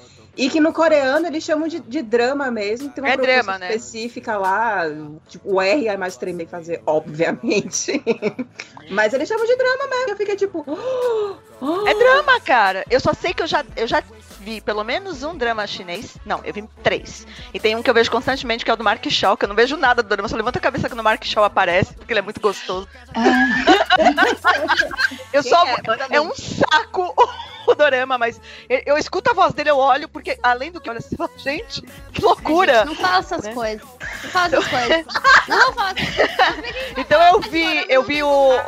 E 0.41 0.49
que 0.49 0.59
no 0.59 0.73
coreano 0.73 1.27
eles 1.27 1.43
chamam 1.43 1.67
de, 1.67 1.79
de 1.79 2.01
drama 2.01 2.49
mesmo. 2.49 2.89
Tem 2.89 3.03
uma 3.03 3.13
É 3.13 3.17
drama, 3.17 3.59
né? 3.59 3.67
específica 3.75 4.37
lá. 4.37 4.85
Tipo, 5.27 5.53
o 5.53 5.61
R 5.61 5.87
é 5.87 5.95
mais 5.95 6.17
que 6.45 6.51
fazer, 6.51 6.81
obviamente. 6.85 8.01
Mas 8.89 9.13
eles 9.13 9.27
chamam 9.29 9.45
de 9.45 9.55
drama 9.55 9.87
mesmo. 9.87 10.09
Eu 10.09 10.17
fiquei 10.17 10.35
tipo. 10.35 10.65
"Oh, 10.67 11.85
É 11.87 11.93
drama, 11.95 12.39
cara. 12.41 12.83
Eu 12.89 12.99
só 12.99 13.13
sei 13.13 13.33
que 13.35 13.43
eu 13.43 13.47
já, 13.47 13.63
eu 13.75 13.85
já 13.85 14.01
vi 14.41 14.59
pelo 14.61 14.83
menos 14.83 15.23
um 15.23 15.35
drama 15.37 15.65
chinês. 15.67 16.17
Não, 16.25 16.41
eu 16.43 16.53
vi 16.53 16.63
três. 16.83 17.25
E 17.53 17.59
tem 17.59 17.75
um 17.75 17.81
que 17.83 17.89
eu 17.89 17.93
vejo 17.93 18.09
constantemente, 18.11 18.65
que 18.65 18.71
é 18.71 18.73
o 18.73 18.77
do 18.77 18.83
Mark 18.83 19.05
Shaw, 19.09 19.37
que 19.37 19.45
eu 19.45 19.49
não 19.49 19.55
vejo 19.55 19.77
nada 19.77 20.01
do 20.03 20.09
drama. 20.09 20.27
Só 20.27 20.35
levanta 20.35 20.59
a 20.59 20.61
cabeça 20.61 20.89
quando 20.89 20.99
o 20.99 21.03
Mark 21.03 21.23
Shaw 21.23 21.43
aparece, 21.43 21.93
porque 21.93 22.11
ele 22.11 22.19
é 22.19 22.23
muito 22.23 22.41
gostoso. 22.41 22.87
eu 25.33 25.43
só. 25.43 25.65
É? 25.65 26.15
É 26.17 26.21
um 26.21 26.33
saco 26.35 27.13
o 27.67 27.75
dorama, 27.75 28.17
mas 28.17 28.41
eu, 28.67 28.81
eu 28.87 28.97
escuto 28.97 29.29
a 29.29 29.33
voz 29.33 29.53
dele, 29.53 29.69
eu 29.69 29.77
olho, 29.77 30.09
porque 30.09 30.37
além 30.41 30.71
do 30.71 30.81
que 30.81 30.89
olha 30.89 30.97
assim, 30.99 31.15
gente, 31.37 31.81
que 32.11 32.21
loucura! 32.21 32.79
Gente, 32.79 32.87
não 32.87 32.95
fala 32.95 33.17
essas 33.19 33.43
Né? 33.43 33.53
coisas. 33.53 33.87
Não 34.23 34.29
fala 34.31 34.47
essas 34.47 34.67
coisas. 34.71 35.05
Não 35.47 35.73
fala 35.73 35.91
essas 35.91 36.15
coisas. 36.15 36.75
Então 36.97 37.21
eu 37.21 37.39
vi, 37.41 37.85
eu 37.87 38.03
vi 38.03 38.23
o. 38.23 38.59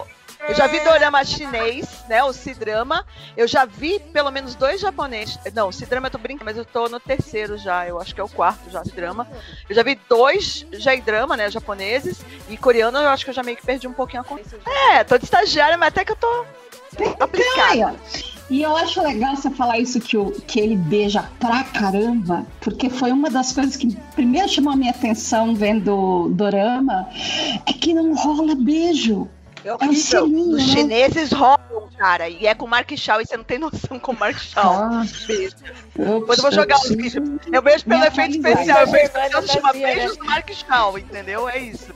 Eu 0.48 0.56
já 0.56 0.68
vi 0.68 0.80
dorama 0.82 1.24
chinês, 1.24 2.04
né? 2.10 2.24
O 2.24 2.34
C-drama. 2.34 3.06
Eu 3.36 3.48
já 3.48 3.66
vi 3.66 4.00
pelo 4.00 4.30
menos 4.32 4.56
dois 4.56 4.82
japoneses. 4.82 5.40
Não, 5.54 5.72
C-drama 5.72 6.08
eu 6.08 6.12
tô 6.12 6.18
brincando, 6.18 6.46
mas 6.46 6.58
eu 6.58 6.66
tô 6.66 6.90
no 6.90 7.00
terceiro 7.00 7.58
já. 7.58 7.88
Eu 7.88 8.00
acho 8.00 8.14
que 8.14 8.20
é 8.20 8.24
o 8.24 8.30
quarto 8.30 8.70
já, 8.70 8.84
C-drama. 8.84 9.28
Eu 9.70 9.76
já 9.76 9.84
vi 9.84 10.00
dois 10.10 10.66
J-drama, 10.72 11.38
né? 11.38 11.50
Japoneses. 11.50 12.22
E 12.50 12.58
coreano 12.58 12.98
eu 12.98 13.10
acho 13.10 13.24
que 13.24 13.30
eu 13.30 13.36
já 13.36 13.44
meio 13.44 13.58
que 13.58 13.66
perdi 13.66 13.88
um 13.88 13.94
pouquinho 13.94 14.22
a 14.22 14.26
conta. 14.26 14.44
É, 14.92 15.04
tô 15.04 15.18
de 15.18 15.24
estagiária, 15.24 15.78
mas 15.78 15.90
até 15.90 16.04
que 16.04 16.12
eu 16.12 16.16
tô 16.18 16.46
aplicada. 17.20 17.96
E 18.50 18.62
eu 18.62 18.76
acho 18.76 19.02
legal 19.02 19.36
você 19.36 19.50
falar 19.50 19.80
isso 19.80 20.00
que, 20.00 20.18
o, 20.18 20.32
que 20.32 20.60
ele 20.60 20.76
beija 20.76 21.28
pra 21.40 21.64
caramba, 21.64 22.46
porque 22.60 22.90
foi 22.90 23.12
uma 23.12 23.30
das 23.30 23.54
coisas 23.54 23.76
que 23.76 23.96
primeiro 24.16 24.50
chamou 24.50 24.74
a 24.74 24.76
minha 24.76 24.92
atenção 24.92 25.56
vendo 25.56 26.30
Dorama, 26.30 27.08
é 27.66 27.74
que 27.74 27.94
não 27.94 28.14
rola 28.14 28.54
beijo. 28.54 29.28
É 29.64 29.70
É 29.70 29.72
um 29.72 29.76
horrível. 29.76 29.96
selinho, 30.04 30.56
Os 30.58 30.68
né? 30.68 30.74
chineses 30.74 31.32
roubam, 31.32 31.90
cara. 31.98 32.28
E 32.30 32.46
é 32.48 32.54
com 32.54 32.66
o 32.66 32.68
Mark 32.68 32.92
Shaw, 32.98 33.22
e 33.22 33.26
você 33.26 33.38
não 33.38 33.44
tem 33.44 33.58
noção 33.60 33.98
com 34.00 34.12
o 34.12 34.20
Mark 34.20 34.38
Shaw. 34.38 34.74
Ah, 34.74 35.06
Beijo. 35.28 35.56
eu, 35.98 36.20
Depois 36.20 36.38
eu 36.40 36.44
vou 36.44 36.52
jogar 36.52 36.76
os 36.78 36.88
preciso- 36.88 37.40
Eu 37.52 37.62
vejo 37.62 37.86
pelo 37.86 38.04
efeito 38.04 38.36
especial. 38.38 38.80
Eu 38.82 38.88
vejo 38.88 39.10
que 39.12 39.20
chama 39.48 39.68
fantasia, 39.70 39.88
né? 39.88 39.96
Beijos 39.96 40.18
do 40.18 40.26
Mark 40.26 40.50
Shaw, 40.52 40.98
entendeu? 41.00 41.48
É 41.50 41.58
isso. 41.60 41.88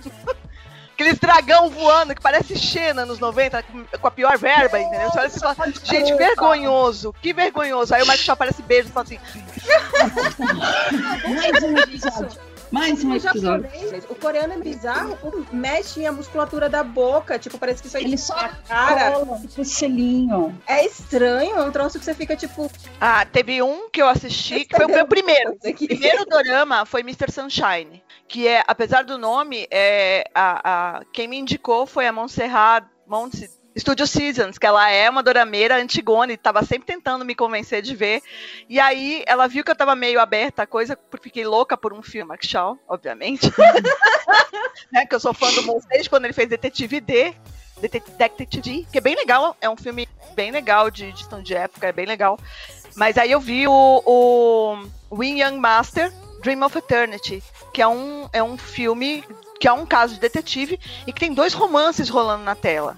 Aqueles 0.94 1.20
dragão 1.20 1.70
voando 1.70 2.16
que 2.16 2.22
parece 2.22 2.56
Xena 2.58 3.06
nos 3.06 3.20
90, 3.20 3.62
com- 3.64 3.86
a 4.08 4.10
pior 4.10 4.36
verba, 4.38 4.80
entendeu? 4.80 5.12
Você 5.12 5.18
olha 5.20 5.28
assim 5.28 5.38
e 5.38 5.42
fala, 5.42 5.72
gente, 5.84 6.14
vergonhoso, 6.16 7.14
que 7.22 7.34
vergonhoso. 7.34 7.94
Aí 7.94 8.02
o 8.02 8.08
Mark 8.08 8.20
Shaw 8.20 8.36
parece 8.36 8.64
beijo 8.64 8.90
e 8.90 8.92
fala 8.92 9.06
assim, 9.06 9.20
Mais 11.36 11.64
um 11.64 11.78
episódio. 11.78 12.40
Mais 12.72 13.04
um 13.04 13.12
O 13.12 13.16
episódio. 13.16 13.42
japonês, 13.70 14.04
o 14.10 14.16
coreano 14.16 14.54
é 14.54 14.58
bizarro, 14.58 15.18
mexe 15.52 16.06
a 16.06 16.12
musculatura 16.12 16.68
da 16.68 16.84
boca, 16.84 17.40
tipo, 17.40 17.58
parece 17.58 17.82
que 17.82 17.88
isso 17.88 17.98
aí 17.98 18.04
Ele 18.04 18.18
só 18.18 18.34
a 18.36 18.50
cara. 18.50 19.12
cola 19.12 19.42
com 19.56 19.64
selinho. 19.64 20.60
É 20.68 20.86
estranho, 20.86 21.56
é 21.56 21.62
um 21.64 21.72
troço 21.72 21.98
que 21.98 22.04
você 22.06 22.14
fica 22.14 22.36
tipo. 22.36 22.70
ah, 23.00 23.26
teve 23.26 23.62
um 23.62 23.90
que 23.90 24.02
eu 24.02 24.08
assisti, 24.08 24.66
que 24.66 24.76
foi 24.76 24.86
o 24.86 24.90
meu 24.90 25.08
primeiro. 25.08 25.52
O 25.54 25.88
primeiro 25.88 26.26
dorama 26.26 26.86
foi 26.86 27.02
Mr. 27.02 27.32
Sunshine, 27.32 28.04
que 28.28 28.48
é, 28.48 28.64
apesar 28.68 29.04
do 29.06 29.18
nome, 29.18 29.66
é, 29.72 30.26
a, 30.36 30.98
a- 30.98 31.02
quem 31.14 31.28
me 31.28 31.38
indicou 31.38 31.86
foi 31.86 32.06
a 32.08 32.12
Montserrat 32.12 32.86
Monte, 33.08 33.50
Studio 33.78 34.08
Seasons, 34.08 34.58
que 34.58 34.66
ela 34.66 34.90
é 34.90 35.10
uma 35.10 35.22
dorameira 35.22 35.78
antigona 35.78 36.34
e 36.34 36.38
tava 36.38 36.64
sempre 36.64 36.86
tentando 36.86 37.24
me 37.24 37.36
convencer 37.36 37.82
de 37.82 37.96
ver. 37.96 38.22
E 38.70 38.80
aí 38.80 39.24
ela 39.28 39.48
viu 39.48 39.64
que 39.64 39.72
eu 39.72 39.76
tava 39.76 39.96
meio 39.96 40.20
aberta 40.20 40.64
a 40.64 40.68
coisa, 40.68 40.96
porque 40.96 41.30
fiquei 41.30 41.46
louca 41.46 41.78
por 41.78 41.94
um 41.94 42.02
filme, 42.02 42.36
Shaw, 42.42 42.78
obviamente. 42.88 43.52
né, 44.92 45.06
que 45.06 45.14
eu 45.14 45.20
sou 45.20 45.34
fã 45.34 45.52
do 45.54 45.64
Mon 45.64 45.80
desde 45.90 46.10
quando 46.10 46.26
ele 46.26 46.34
fez 46.34 46.50
Detetive 46.50 47.00
D. 47.00 47.34
Detective 47.80 48.62
D, 48.62 48.88
que 48.92 48.98
é 48.98 49.02
bem 49.02 49.16
legal, 49.16 49.56
é 49.62 49.70
um 49.70 49.78
filme 49.78 50.10
bem 50.34 50.50
legal 50.50 50.90
de 50.90 51.12
de 51.12 51.20
gestão 51.20 51.42
de 51.42 51.54
época, 51.54 51.88
é 51.88 51.92
bem 51.92 52.06
legal. 52.06 52.40
Mas 52.96 53.18
aí 53.18 53.32
eu 53.32 53.40
vi 53.40 53.68
o, 53.68 54.02
o 54.04 55.16
Win 55.16 55.42
Young 55.42 55.58
Master, 55.58 56.12
Dream 56.42 56.64
of 56.64 56.78
Eternity, 56.78 57.44
que 57.74 57.82
é 57.82 57.88
um, 57.88 58.28
é 58.34 58.42
um 58.42 58.58
filme 58.58 59.24
que 59.60 59.68
é 59.68 59.72
um 59.72 59.86
caso 59.86 60.16
de 60.16 60.20
detetive 60.20 60.80
e 61.06 61.14
que 61.14 61.20
tem 61.20 61.34
dois 61.34 61.54
romances 61.54 62.10
rolando 62.10 62.44
na 62.44 62.56
tela. 62.56 62.98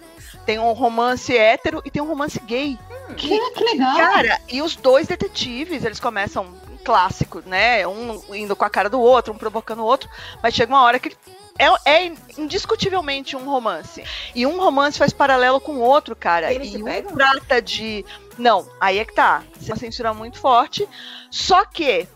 Tem 0.50 0.58
um 0.58 0.72
romance 0.74 1.38
hétero 1.38 1.80
e 1.86 1.92
tem 1.92 2.02
um 2.02 2.08
romance 2.08 2.40
gay. 2.40 2.76
Que, 3.16 3.52
que 3.52 3.64
legal. 3.64 3.96
Cara, 3.96 4.42
e 4.50 4.64
os 4.64 4.76
dois 4.76 5.06
detetives, 5.06 5.86
eles 5.86 6.00
começam 6.00 6.56
clássicos, 6.84 7.46
né? 7.46 7.86
Um 7.86 8.20
indo 8.34 8.56
com 8.56 8.66
a 8.66 8.70
cara 8.70 8.90
do 8.90 9.00
outro, 9.00 9.32
um 9.32 9.38
provocando 9.38 9.84
o 9.84 9.86
outro, 9.86 10.10
mas 10.42 10.56
chega 10.56 10.74
uma 10.74 10.82
hora 10.82 10.98
que 10.98 11.16
é, 11.60 11.68
é 11.86 12.12
indiscutivelmente 12.36 13.36
um 13.36 13.46
romance. 13.46 14.04
E 14.34 14.48
um 14.48 14.60
romance 14.60 14.98
faz 14.98 15.14
paralelo 15.14 15.62
com 15.62 15.74
o 15.74 15.82
outro, 15.82 16.16
cara. 16.16 16.52
Eles 16.52 16.74
e 16.74 16.78
um 16.78 16.84
pegam? 16.84 17.14
trata 17.14 17.62
de. 17.62 18.04
Não, 18.36 18.68
aí 18.82 18.98
é 18.98 19.06
que 19.06 19.14
tá. 19.14 19.44
Uma 19.68 19.76
censura 19.76 20.16
muito 20.16 20.40
forte. 20.40 20.90
Só 21.30 21.64
que, 21.64 22.08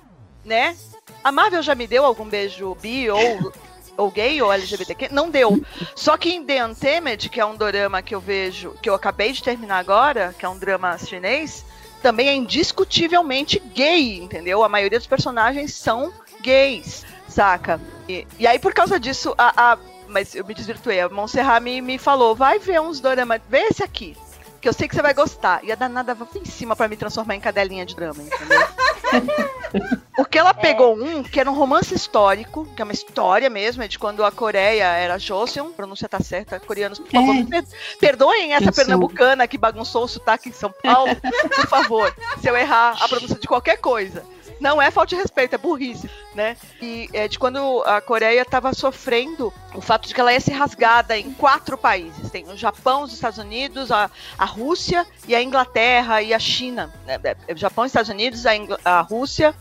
né? 0.44 0.76
A 1.24 1.32
Marvel 1.32 1.62
já 1.62 1.76
me 1.76 1.86
deu 1.86 2.04
algum 2.04 2.26
beijo 2.26 2.74
bi 2.82 3.12
ou, 3.12 3.54
ou 3.98 4.10
gay 4.12 4.42
ou 4.42 4.52
LGBTQ? 4.52 5.10
Não 5.12 5.30
deu. 5.30 5.62
Só 5.96 6.18
que 6.18 6.30
em 6.30 6.44
The 6.44 6.66
Untamed, 6.66 7.30
que 7.30 7.40
é 7.40 7.46
um 7.46 7.56
dorama 7.56 8.02
que 8.02 8.16
eu 8.16 8.20
vejo, 8.20 8.76
que 8.82 8.90
eu 8.90 8.96
acabei 8.96 9.32
de 9.32 9.44
terminar 9.44 9.78
agora, 9.78 10.34
que 10.38 10.46
é 10.46 10.50
um 10.50 10.58
drama 10.58 10.98
chinês, 10.98 11.66
também 12.02 12.28
é 12.28 12.34
indiscutivelmente 12.34 13.60
gay, 13.60 14.18
entendeu? 14.18 14.64
A 14.64 14.70
maioria 14.70 15.00
dos 15.00 15.08
personagens 15.08 15.74
são 15.74 16.12
gays, 16.42 17.06
saca? 17.28 17.80
E, 18.08 18.28
e 18.38 18.46
aí, 18.46 18.60
por 18.60 18.74
causa 18.74 19.00
disso, 19.00 19.34
a, 19.38 19.74
a 19.74 19.78
mas 20.08 20.36
eu 20.36 20.46
me 20.46 20.54
desvirtuei. 20.54 21.00
A 21.00 21.10
Montserrat 21.10 21.62
me, 21.62 21.82
me 21.82 21.98
falou: 21.98 22.36
vai 22.36 22.60
ver 22.60 22.80
uns 22.80 23.00
doramas, 23.00 23.42
vê 23.50 23.62
esse 23.62 23.84
aqui. 23.84 24.16
Que 24.64 24.70
eu 24.70 24.74
sei 24.74 24.88
que 24.88 24.96
você 24.96 25.02
vai 25.02 25.14
gostar. 25.14 25.60
E 25.62 25.74
a 25.74 25.76
danada 25.76 26.16
vai 26.16 26.26
em 26.36 26.46
cima 26.46 26.74
para 26.74 26.88
me 26.88 26.96
transformar 26.96 27.36
em 27.36 27.40
cadelinha 27.42 27.86
de 27.86 27.94
drama, 27.94 28.24
entendeu? 28.24 28.66
Porque 30.16 30.38
ela 30.38 30.54
pegou 30.54 30.96
um 30.96 31.22
que 31.22 31.38
era 31.40 31.52
um 31.52 31.54
romance 31.54 31.94
histórico, 31.94 32.66
que 32.74 32.82
é 32.82 32.86
uma 32.86 32.94
história 32.94 33.50
mesmo, 33.50 33.84
é 33.84 33.90
de 33.90 34.00
quando 34.00 34.24
a 34.24 34.32
Coreia 34.32 34.86
era 34.86 35.18
Joseon, 35.18 35.68
a 35.68 35.72
pronúncia 35.74 36.08
tá 36.08 36.20
certa, 36.22 36.60
coreanos, 36.62 36.98
por 37.00 37.10
favor, 37.12 37.36
É. 37.36 37.44
per- 37.44 37.66
perdoem 38.00 38.54
essa 38.54 38.66
Joseon. 38.66 38.74
pernambucana 38.86 39.48
que 39.48 39.58
bagunçou 39.58 40.06
o 40.06 40.08
sotaque 40.08 40.48
em 40.48 40.54
São 40.54 40.72
Paulo, 40.82 41.14
por 41.54 41.68
favor, 41.68 42.16
se 42.40 42.48
eu 42.50 42.56
errar 42.56 42.96
a 43.02 43.08
pronúncia 43.10 43.36
de 43.38 43.48
qualquer 43.48 43.78
coisa. 43.78 44.24
Não 44.64 44.82
é 44.82 44.90
falta 44.90 45.10
de 45.10 45.16
respeito, 45.18 45.56
é 45.56 45.58
burrice, 45.58 46.10
né? 46.34 46.56
E 46.82 47.10
é 47.12 47.28
de 47.28 47.38
quando 47.38 47.84
a 47.86 48.00
Coreia 48.00 48.42
estava 48.42 48.74
sofrendo 48.74 49.54
o 49.76 49.82
fato 49.82 50.08
de 50.08 50.14
que 50.14 50.22
ela 50.22 50.32
ia 50.32 50.40
ser 50.40 50.54
rasgada 50.54 51.18
em 51.18 51.34
quatro 51.34 51.78
países. 51.78 52.32
Tem 52.32 52.48
o 52.48 52.56
Japão, 52.56 53.04
os 53.04 53.12
Estados 53.12 53.38
Unidos, 53.38 53.92
a, 53.92 54.10
a 54.38 54.46
Rússia 54.46 55.06
e 55.28 55.36
a 55.36 55.44
Inglaterra 55.44 56.22
e 56.22 56.34
a 56.34 56.40
China. 56.40 56.94
É, 57.06 57.16
é, 57.22 57.36
é 57.50 57.54
o 57.54 57.58
Japão, 57.58 57.84
os 57.84 57.90
Estados 57.90 58.10
Unidos, 58.10 58.46
a, 58.46 58.56
Ingl- 58.56 58.80
a 58.86 59.02
Rússia 59.02 59.54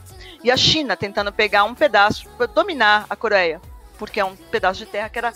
e 0.45 0.53
a 0.53 0.57
China 0.57 0.97
tentando 0.97 1.33
pegar 1.33 1.65
um 1.65 1.75
pedaço 1.75 2.29
para 2.37 2.47
dominar 2.47 3.05
a 3.11 3.17
Coreia, 3.17 3.61
porque 3.99 4.21
é 4.21 4.25
um 4.25 4.37
pedaço 4.37 4.79
de 4.79 4.87
terra 4.87 5.09
que 5.09 5.19
era 5.19 5.33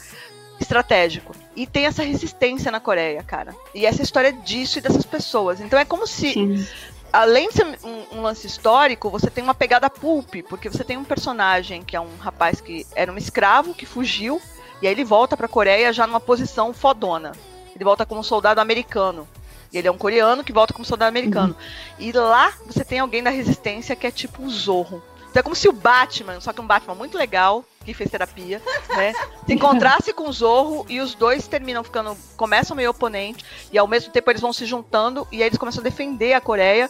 estratégico. 0.61 1.35
E 1.57 1.67
tem 1.67 1.87
essa 1.87 2.05
resistência 2.05 2.71
na 2.71 2.79
Coreia, 2.79 3.23
cara. 3.25 3.53
E 3.75 3.85
essa 3.85 4.03
história 4.03 4.33
disso 4.33 4.79
e 4.79 4.81
dessas 4.81 5.05
pessoas. 5.05 5.61
Então 5.61 5.77
é 5.77 5.85
como 5.85 6.07
se 6.07 6.33
Sim. 6.33 6.67
Além 7.17 7.49
de 7.49 7.55
ser 7.55 7.79
um, 7.83 8.19
um 8.19 8.23
lance 8.23 8.47
histórico, 8.47 9.09
você 9.09 9.31
tem 9.31 9.43
uma 9.43 9.55
pegada 9.55 9.89
pulp, 9.89 10.35
porque 10.49 10.69
você 10.69 10.85
tem 10.85 10.99
um 10.99 11.05
personagem 11.05 11.83
que 11.83 11.97
é 11.97 12.01
um 12.01 12.17
rapaz 12.19 12.61
que 12.61 12.87
era 12.95 13.11
um 13.11 13.17
escravo 13.17 13.73
que 13.73 13.87
fugiu 13.87 14.41
e 14.83 14.87
aí 14.87 14.93
ele 14.93 15.05
volta 15.05 15.37
pra 15.37 15.49
Coreia 15.49 15.93
já 15.93 16.07
numa 16.07 16.21
posição 16.21 16.75
fodona. 16.75 17.33
Ele 17.75 17.85
volta 17.85 18.05
como 18.05 18.23
soldado 18.23 18.61
americano. 18.61 19.27
E 19.73 19.79
ele 19.79 19.89
é 19.89 19.91
um 19.91 19.97
coreano 19.97 20.45
que 20.45 20.53
volta 20.53 20.75
como 20.75 20.85
soldado 20.85 21.09
americano. 21.09 21.57
E 21.99 22.13
lá 22.13 22.53
você 22.67 22.85
tem 22.85 22.99
alguém 22.99 23.23
da 23.23 23.31
resistência 23.31 23.97
que 23.97 24.07
é 24.07 24.11
tipo 24.11 24.43
o 24.43 24.51
Zorro. 24.51 25.03
Então 25.37 25.43
é 25.43 25.45
como 25.45 25.55
se 25.55 25.69
o 25.69 25.73
Batman, 25.73 26.41
só 26.41 26.51
que 26.51 26.63
um 26.63 26.67
Batman 26.67 26.95
muito 26.95 27.19
legal, 27.19 27.63
que 27.85 27.93
fez 27.93 28.11
terapia, 28.11 28.63
né? 28.97 29.13
Se 29.47 29.53
encontrasse 29.53 30.11
com 30.15 30.31
o 30.31 30.33
Zorro 30.33 30.87
e 30.89 30.99
os 30.99 31.15
dois 31.15 31.47
terminam 31.47 31.85
ficando. 31.85 32.17
começam 32.39 32.75
meio 32.75 32.89
oponente, 32.89 33.45
e 33.71 33.77
ao 33.77 33.87
mesmo 33.87 34.11
tempo 34.11 34.31
eles 34.31 34.41
vão 34.41 34.51
se 34.51 34.65
juntando 34.65 35.29
e 35.31 35.43
aí 35.43 35.49
eles 35.49 35.59
começam 35.59 35.83
a 35.83 35.85
defender 35.85 36.33
a 36.33 36.41
Coreia. 36.41 36.89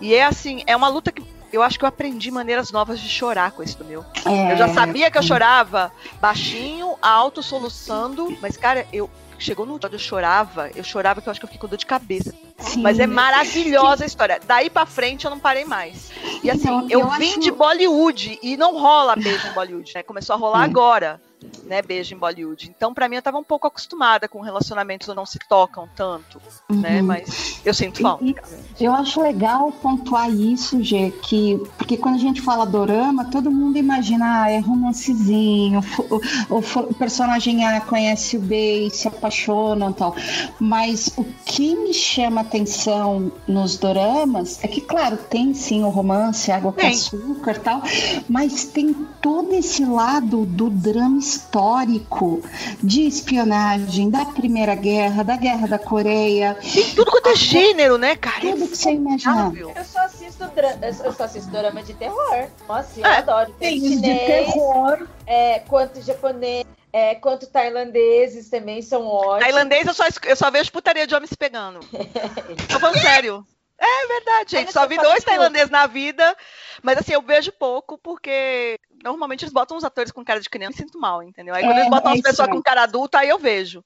E 0.00 0.14
é 0.14 0.24
assim, 0.24 0.62
é 0.64 0.76
uma 0.76 0.86
luta 0.86 1.10
que. 1.10 1.26
Eu 1.52 1.60
acho 1.60 1.76
que 1.76 1.84
eu 1.84 1.88
aprendi 1.88 2.30
maneiras 2.30 2.70
novas 2.70 3.00
de 3.00 3.08
chorar 3.08 3.50
com 3.50 3.64
esse 3.64 3.76
do 3.76 3.84
meu. 3.84 4.04
É, 4.24 4.52
Eu 4.52 4.56
já 4.56 4.68
sabia 4.68 5.10
que 5.10 5.18
eu 5.18 5.22
chorava 5.22 5.90
baixinho, 6.20 6.94
alto, 7.02 7.42
soluçando, 7.42 8.38
mas, 8.40 8.56
cara, 8.56 8.86
eu. 8.92 9.10
Chegou 9.38 9.64
no 9.64 9.78
dia 9.78 9.88
eu 9.92 9.98
chorava, 9.98 10.70
eu 10.74 10.82
chorava 10.82 11.20
que 11.22 11.28
eu 11.28 11.30
acho 11.30 11.38
que 11.40 11.44
eu 11.44 11.48
fiquei 11.48 11.60
com 11.60 11.68
dor 11.68 11.76
de 11.78 11.86
cabeça. 11.86 12.34
sim. 12.58 12.82
Mas 12.82 12.98
é 12.98 13.06
maravilhosa 13.06 14.02
a 14.04 14.06
história. 14.06 14.40
Daí 14.46 14.68
pra 14.68 14.84
frente 14.84 15.24
eu 15.24 15.30
não 15.30 15.38
parei 15.38 15.64
mais. 15.64 16.10
E 16.42 16.50
assim, 16.50 16.62
Então, 16.62 16.86
eu, 16.90 17.00
eu 17.00 17.10
vim 17.10 17.30
acho- 17.30 17.40
de 17.40 17.50
Bollywood 17.50 18.38
e 18.42 18.56
não 18.56 18.76
rola 18.78 19.14
beijo 19.14 19.46
em 19.46 19.52
Bollywood, 19.52 19.92
né? 19.94 20.02
Começou 20.02 20.34
a 20.34 20.38
rolar 20.38 20.60
Hum. 20.60 20.64
agora, 20.64 21.20
né? 21.64 21.82
Beijo 21.82 22.14
em 22.14 22.18
Bollywood. 22.18 22.68
Então, 22.74 22.92
pra 22.92 23.08
mim, 23.08 23.16
eu 23.16 23.22
tava 23.22 23.38
um 23.38 23.44
pouco 23.44 23.66
acostumada 23.66 24.26
com 24.28 24.40
relacionamentos 24.40 25.06
que 25.06 25.14
não 25.14 25.26
se 25.26 25.38
tocam 25.48 25.88
tanto, 25.94 26.40
né? 26.70 27.00
Uhum. 27.00 27.06
Mas 27.06 27.60
eu 27.64 27.72
sinto 27.74 28.00
falta. 28.00 28.24
E- 28.24 28.34
Eu 28.80 28.92
acho 28.92 29.20
legal 29.20 29.70
pontuar 29.72 30.30
isso, 30.30 30.82
Gê, 30.82 31.10
que 31.22 31.60
porque 31.76 31.96
quando 31.96 32.16
a 32.16 32.18
gente 32.18 32.40
fala 32.40 32.64
dorama, 32.66 33.24
todo 33.30 33.50
mundo 33.50 33.76
imagina, 33.78 34.42
ah, 34.44 34.50
é 34.50 34.58
romancezinho, 34.58 35.80
o, 36.10 36.54
o 36.56 36.58
o 36.88 36.94
personagem 36.94 37.64
A 37.66 37.80
conhece 37.80 38.36
o 38.36 38.40
B 38.40 38.86
e 38.86 38.90
se 38.90 39.06
apaixonam 39.08 39.90
e 39.90 39.94
tal. 39.94 40.14
Mas 40.60 41.08
o 41.16 41.24
que 41.44 41.74
me 41.74 41.92
chama 41.94 42.40
atenção 42.42 43.30
nos 43.46 43.76
doramas 43.76 44.62
é 44.62 44.68
que, 44.68 44.80
claro, 44.80 45.16
tem 45.16 45.54
sim 45.54 45.82
o 45.84 45.88
romance, 45.88 46.50
água 46.50 46.72
com 46.72 46.80
Tem. 46.80 46.90
açúcar 46.90 47.52
e 47.56 47.60
tal, 47.60 47.82
mas 48.28 48.64
tem 48.64 48.92
todo 49.20 49.52
esse 49.54 49.84
lado 49.84 50.44
do 50.46 50.70
drama 50.70 51.20
histórico, 51.28 52.42
de 52.82 53.06
espionagem, 53.06 54.10
da 54.10 54.24
Primeira 54.26 54.74
Guerra, 54.74 55.22
da 55.22 55.36
Guerra 55.36 55.66
da 55.68 55.78
Coreia, 55.78 56.56
Tem 56.60 56.94
tudo 56.94 57.10
quanto 57.10 57.28
é 57.28 57.36
gênero, 57.36 57.98
né, 57.98 58.16
cara? 58.16 58.40
tudo 58.40 58.68
que 58.68 58.76
você 58.76 58.92
imaginar. 58.92 59.52
Eu 59.54 59.84
só 59.84 60.00
assisto 60.00 60.46
dra- 60.48 60.78
eu 60.82 61.12
só 61.12 61.24
assisto 61.24 61.50
drama 61.50 61.82
de 61.82 61.94
terror. 61.94 62.48
Nossa, 62.68 63.00
eu 63.00 63.06
É, 63.06 63.16
adoro. 63.18 63.52
Tem 63.58 63.76
os 63.76 63.82
de 63.82 63.88
chinês, 63.96 64.26
terror. 64.52 65.06
é, 65.26 65.58
quanto 65.60 66.00
japonês, 66.02 66.64
é, 66.92 67.14
quanto 67.16 67.46
tailandeses 67.46 68.48
também 68.48 68.80
são 68.82 69.06
ótimos. 69.06 69.40
Tailandês 69.40 69.86
eu 69.86 69.94
só, 69.94 70.04
eu 70.24 70.36
só 70.36 70.50
vejo 70.50 70.72
putaria 70.72 71.06
de 71.06 71.14
homem 71.14 71.28
se 71.28 71.36
pegando. 71.36 71.80
Tô 72.68 72.80
falando 72.80 72.98
sério. 72.98 73.44
É 73.80 74.06
verdade, 74.08 74.50
gente. 74.50 74.72
Só 74.72 74.86
vi 74.88 74.96
dois 74.96 75.22
tailandeses 75.22 75.70
na 75.70 75.86
vida. 75.86 76.36
Mas 76.82 76.98
assim, 76.98 77.12
eu 77.12 77.22
vejo 77.22 77.52
pouco 77.52 77.96
porque 77.98 78.76
normalmente 79.02 79.44
eles 79.44 79.52
botam 79.52 79.76
uns 79.76 79.84
atores 79.84 80.10
com 80.12 80.24
cara 80.24 80.40
de 80.40 80.48
criança 80.50 80.76
e 80.82 80.84
sinto 80.84 80.98
mal, 80.98 81.22
entendeu? 81.22 81.54
Aí 81.54 81.62
quando 81.64 81.76
É, 81.76 81.80
eles 81.80 81.90
botam 81.90 82.12
é 82.12 82.14
as 82.16 82.20
pessoas 82.20 82.48
com 82.48 82.62
cara 82.62 82.82
adulta, 82.82 83.18
aí 83.18 83.28
eu 83.28 83.38
vejo. 83.38 83.84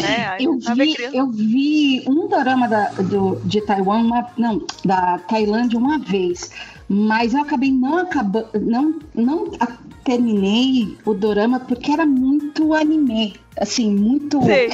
Né? 0.00 0.28
Aí 0.28 0.44
Eu 0.44 0.58
vi, 0.58 0.96
eu 1.12 1.26
vi 1.30 2.04
um 2.08 2.26
dorama 2.28 2.68
da, 2.68 2.88
do, 2.90 3.36
de 3.44 3.60
Taiwan, 3.60 3.98
uma, 3.98 4.30
não, 4.36 4.64
da 4.84 5.18
Tailândia 5.18 5.78
uma 5.78 5.98
vez, 5.98 6.50
mas 6.88 7.34
eu 7.34 7.40
acabei 7.42 7.70
não 7.70 7.98
acabando, 7.98 8.48
não, 8.60 8.98
não 9.14 9.52
a- 9.60 9.76
terminei 10.04 10.96
o 11.04 11.12
dorama 11.12 11.60
porque 11.60 11.92
era 11.92 12.06
muito 12.06 12.72
anime, 12.72 13.36
assim, 13.60 13.94
muito, 13.94 14.40
Sei. 14.42 14.70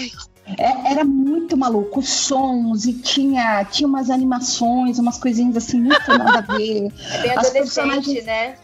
é- 0.46 0.92
era 0.92 1.04
muito 1.04 1.56
maluco, 1.56 1.98
os 2.00 2.08
sons 2.08 2.84
e 2.86 2.92
tinha, 2.92 3.64
tinha 3.64 3.88
umas 3.88 4.10
animações, 4.10 4.98
umas 4.98 5.18
coisinhas 5.18 5.56
assim 5.56 5.80
muito 5.80 6.08
nada 6.16 6.38
a 6.38 6.42
ver. 6.42 6.86
É 6.86 6.88
bem 7.22 7.32
As 7.32 7.38
adolescente, 7.46 7.54
personagens- 7.54 8.24
né? 8.24 8.56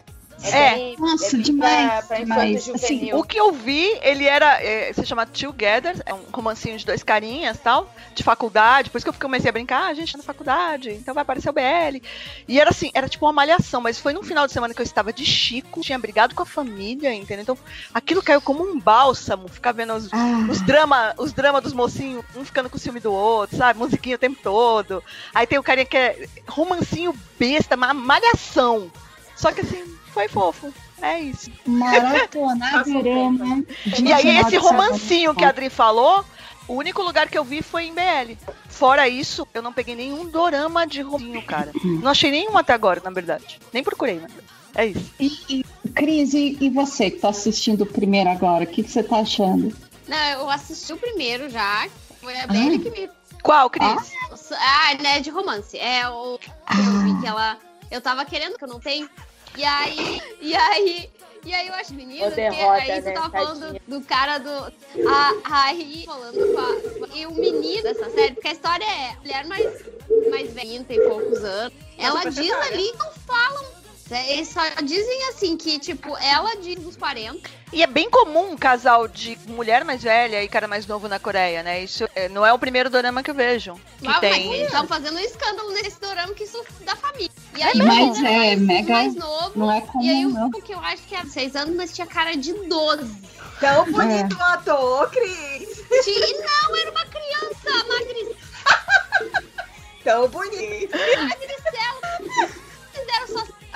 É. 0.43 0.75
bem- 0.75 0.95
Nossa, 0.97 1.31
bem 1.31 1.41
demais, 1.41 1.87
Pra, 1.87 2.01
pra 2.03 2.17
demais. 2.19 2.69
Assim. 2.69 3.13
O 3.13 3.23
que 3.23 3.39
eu 3.39 3.51
vi, 3.51 3.97
ele 4.01 4.25
era. 4.25 4.61
É, 4.63 4.91
se 4.93 5.05
chama 5.05 5.25
Together, 5.25 6.01
é 6.05 6.13
um 6.13 6.23
romancinho 6.31 6.77
de 6.77 6.85
dois 6.85 7.03
carinhas 7.03 7.57
tal, 7.59 7.93
de 8.15 8.23
faculdade. 8.23 8.89
Por 8.89 8.97
isso 8.97 9.05
que 9.05 9.09
eu 9.09 9.13
comecei 9.21 9.49
a 9.49 9.53
brincar, 9.53 9.83
ah, 9.83 9.87
a 9.87 9.93
gente 9.93 10.11
tá 10.11 10.17
na 10.17 10.23
faculdade, 10.23 10.89
então 10.91 11.13
vai 11.13 11.21
aparecer 11.21 11.49
o 11.49 11.53
BL. 11.53 12.01
E 12.47 12.59
era 12.59 12.69
assim, 12.69 12.89
era 12.93 13.07
tipo 13.09 13.25
uma 13.25 13.33
malhação, 13.33 13.81
mas 13.81 13.99
foi 13.99 14.13
num 14.13 14.23
final 14.23 14.45
de 14.47 14.53
semana 14.53 14.73
que 14.73 14.81
eu 14.81 14.85
estava 14.85 15.11
de 15.13 15.25
Chico, 15.25 15.81
tinha 15.81 15.97
brigado 15.99 16.33
com 16.35 16.43
a 16.43 16.45
família, 16.45 17.13
entendeu? 17.13 17.41
Então 17.43 17.57
aquilo 17.93 18.21
caiu 18.23 18.41
como 18.41 18.63
um 18.63 18.79
bálsamo, 18.79 19.47
ficar 19.47 19.71
vendo 19.71 19.93
os, 19.93 20.11
Ah, 20.13 20.47
os 20.49 20.61
drama, 20.61 21.13
os 21.17 21.31
drama 21.33 21.61
dos 21.61 21.73
mocinhos, 21.73 22.23
um 22.35 22.43
ficando 22.45 22.69
com 22.69 22.77
ciúme 22.77 22.99
do 22.99 23.11
outro, 23.13 23.57
sabe? 23.57 23.79
Musiquinha 23.79 24.15
o 24.15 24.19
tempo 24.19 24.39
todo. 24.41 25.03
Aí 25.33 25.45
tem 25.45 25.59
o 25.59 25.63
carinha 25.63 25.85
que 25.85 25.97
é 25.97 26.27
romancinho 26.47 27.13
besta, 27.39 27.75
uma 27.75 27.93
malhação. 27.93 28.91
Só 29.35 29.51
que 29.51 29.61
assim, 29.61 29.83
foi 30.11 30.27
fofo. 30.27 30.73
É 31.01 31.19
isso. 31.19 31.49
maratonar 31.65 32.71
Passou 32.71 33.01
dorama. 33.01 33.63
de 33.85 34.03
E 34.03 34.13
aí, 34.13 34.37
esse 34.37 34.51
semana. 34.51 34.69
romancinho 34.69 35.33
que 35.33 35.43
a 35.43 35.49
Adri 35.49 35.69
falou, 35.69 36.23
o 36.67 36.75
único 36.75 37.01
lugar 37.01 37.27
que 37.27 37.37
eu 37.37 37.43
vi 37.43 37.61
foi 37.61 37.85
em 37.85 37.93
BL. 37.93 38.37
Fora 38.69 39.09
isso, 39.09 39.47
eu 39.53 39.61
não 39.61 39.73
peguei 39.73 39.95
nenhum 39.95 40.25
dorama 40.25 40.85
de 40.85 41.01
romancinho, 41.01 41.41
cara. 41.41 41.71
Não 41.83 42.11
achei 42.11 42.29
nenhum 42.29 42.57
até 42.57 42.73
agora, 42.73 43.01
na 43.03 43.09
verdade. 43.09 43.59
Nem 43.73 43.83
procurei, 43.83 44.15
né? 44.15 44.27
É 44.75 44.85
isso. 44.85 45.11
E, 45.19 45.39
e, 45.49 45.63
Cris, 45.89 46.33
e, 46.33 46.69
você 46.69 47.11
que 47.11 47.19
tá 47.19 47.29
assistindo 47.29 47.81
o 47.81 47.85
primeiro 47.85 48.29
agora, 48.29 48.63
o 48.63 48.67
que, 48.67 48.83
que 48.83 48.89
você 48.89 49.03
tá 49.03 49.17
achando? 49.17 49.75
Não, 50.07 50.17
eu 50.17 50.49
assisti 50.49 50.93
o 50.93 50.97
primeiro 50.97 51.49
já. 51.49 51.87
Foi 52.21 52.39
a 52.39 52.47
Belle 52.47 52.79
que 52.79 52.89
me. 52.89 53.09
Qual, 53.43 53.69
Cris? 53.69 54.13
Ah, 54.51 54.93
né, 55.01 55.19
de 55.19 55.29
romance. 55.29 55.77
É 55.77 56.07
o. 56.09 56.39
Eu 56.77 56.99
vi 57.03 57.21
que 57.21 57.27
ela. 57.27 57.57
Eu 57.89 57.99
tava 57.99 58.23
querendo, 58.23 58.57
que 58.57 58.63
eu 58.63 58.67
não 58.67 58.79
tenho. 58.79 59.09
E 59.57 59.63
aí. 59.63 60.21
E 60.41 60.55
aí. 60.55 61.09
E 61.43 61.53
aí 61.53 61.67
eu 61.67 61.73
acho 61.73 61.93
menino, 61.93 62.25
porque 62.25 62.35
derrota, 62.35 62.73
aí 62.73 63.01
você 63.01 63.01
né, 63.01 63.11
tava 63.13 63.29
falando 63.31 63.81
do 63.87 64.01
cara 64.01 64.37
do. 64.37 64.49
A, 64.49 65.33
aí 65.43 66.03
falando 66.05 66.53
com 66.53 67.05
a. 67.05 67.17
E 67.17 67.25
o 67.25 67.31
menino 67.31 67.81
dessa 67.81 68.09
série, 68.11 68.33
porque 68.33 68.47
a 68.47 68.51
história 68.51 68.85
é 68.85 69.15
mulher 69.17 69.45
mais, 69.47 69.85
mais 70.29 70.53
velha, 70.53 70.83
tem 70.83 71.01
poucos 71.07 71.43
anos. 71.43 71.73
Ela 71.97 72.25
diz 72.25 72.51
ali, 72.51 72.91
não 72.97 73.11
falam. 73.25 73.80
Eles 74.11 74.49
só 74.49 74.61
dizem 74.83 75.27
assim 75.29 75.55
que, 75.57 75.79
tipo, 75.79 76.15
ela 76.17 76.55
diz 76.57 76.75
dos 76.79 76.97
40. 76.97 77.49
E 77.73 77.81
é 77.81 77.87
bem 77.87 78.09
comum 78.09 78.51
um 78.51 78.57
casal 78.57 79.07
de 79.07 79.37
mulher 79.47 79.85
mais 79.85 80.03
velha 80.03 80.43
e 80.43 80.49
cara 80.49 80.67
mais 80.67 80.85
novo 80.85 81.07
na 81.07 81.19
Coreia, 81.19 81.63
né? 81.63 81.81
Isso 81.83 82.07
é, 82.13 82.27
não 82.27 82.45
é 82.45 82.51
o 82.51 82.59
primeiro 82.59 82.89
dorama 82.89 83.23
que 83.23 83.31
eu 83.31 83.35
vejo. 83.35 83.75
Que 83.99 84.07
Mas, 84.07 84.19
tem. 84.19 84.31
mas 84.47 84.55
eles 84.57 84.67
estão 84.67 84.85
fazendo 84.87 85.15
um 85.15 85.19
escândalo 85.19 85.71
nesse 85.71 85.99
dorama 86.01 86.33
que 86.33 86.43
isso 86.43 86.61
da 86.81 86.95
família. 86.97 87.31
E 87.55 87.61
É 87.61 87.65
aí, 87.67 87.77
Mas 87.77 88.17
o 88.19 88.25
é 88.25 88.37
mais, 88.37 88.59
mega- 88.61 88.93
mais 88.93 89.15
novo. 89.15 89.51
Não 89.57 89.71
é 89.71 89.77
E 89.77 89.81
comum, 89.83 90.09
aí, 90.09 90.25
não. 90.25 90.47
o 90.49 90.61
que 90.61 90.73
eu 90.73 90.79
acho 90.79 91.03
que 91.03 91.15
era 91.15 91.25
6 91.27 91.55
anos, 91.55 91.75
mas 91.75 91.93
tinha 91.95 92.07
cara 92.07 92.35
de 92.35 92.51
12. 92.53 93.21
Tão 93.61 93.85
bonito 93.91 94.35
o 94.35 94.41
ator, 94.43 95.09
Cris. 95.11 95.81
E 96.07 96.33
não, 96.39 96.75
era 96.75 96.91
uma 96.91 97.05
criança 97.05 97.85
magricelha. 97.87 98.35
Tão 100.03 100.27
bonito. 100.29 100.91
Magricela, 100.97 102.27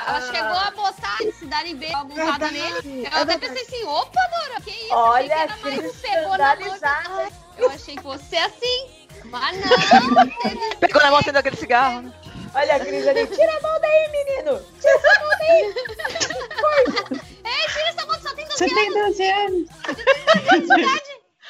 ela 0.07 0.21
chegou 0.21 0.57
a 0.57 0.71
botar 0.71 1.17
se 1.37 1.45
dar 1.45 1.65
em 1.65 1.75
bem, 1.75 1.93
a 1.93 2.03
montada 2.03 2.51
nele. 2.51 3.07
Eu 3.11 3.21
até 3.21 3.37
pensei 3.37 3.61
assim, 3.63 3.83
opa, 3.85 4.19
Nora, 4.31 4.61
que 4.61 4.69
isso? 4.71 4.93
Olha, 4.93 5.27
que 5.27 5.33
era 5.33 5.57
mais 5.57 5.95
pegou 5.97 6.37
na 6.37 6.55
mão. 6.55 7.27
Eu 7.57 7.69
achei 7.69 7.95
que 7.95 8.03
você 8.03 8.35
é 8.35 8.43
assim. 8.45 8.89
Mas 9.25 9.57
não, 9.57 9.67
Pegou 10.79 11.01
na 11.01 11.11
mão 11.11 11.23
tendo 11.23 11.37
aquele 11.37 11.55
cigarro. 11.57 12.01
né? 12.03 12.13
Olha 12.53 12.75
a 12.75 12.79
Cris 12.79 13.07
ali. 13.07 13.27
Tira 13.27 13.57
a 13.57 13.61
mão 13.61 13.81
daí, 13.81 14.09
menino. 14.11 14.61
Tira 14.79 14.95
essa 14.95 15.19
mão 15.19 15.29
daí. 15.39 15.73
Ei, 17.43 17.67
tira 17.67 17.89
essa 17.89 18.05
moto, 18.05 18.21
só 18.21 18.33
tem 18.35 18.45
12 18.47 18.57
Você 18.57 18.67
tem 18.73 18.93
12 18.93 19.23
anos. 19.31 19.69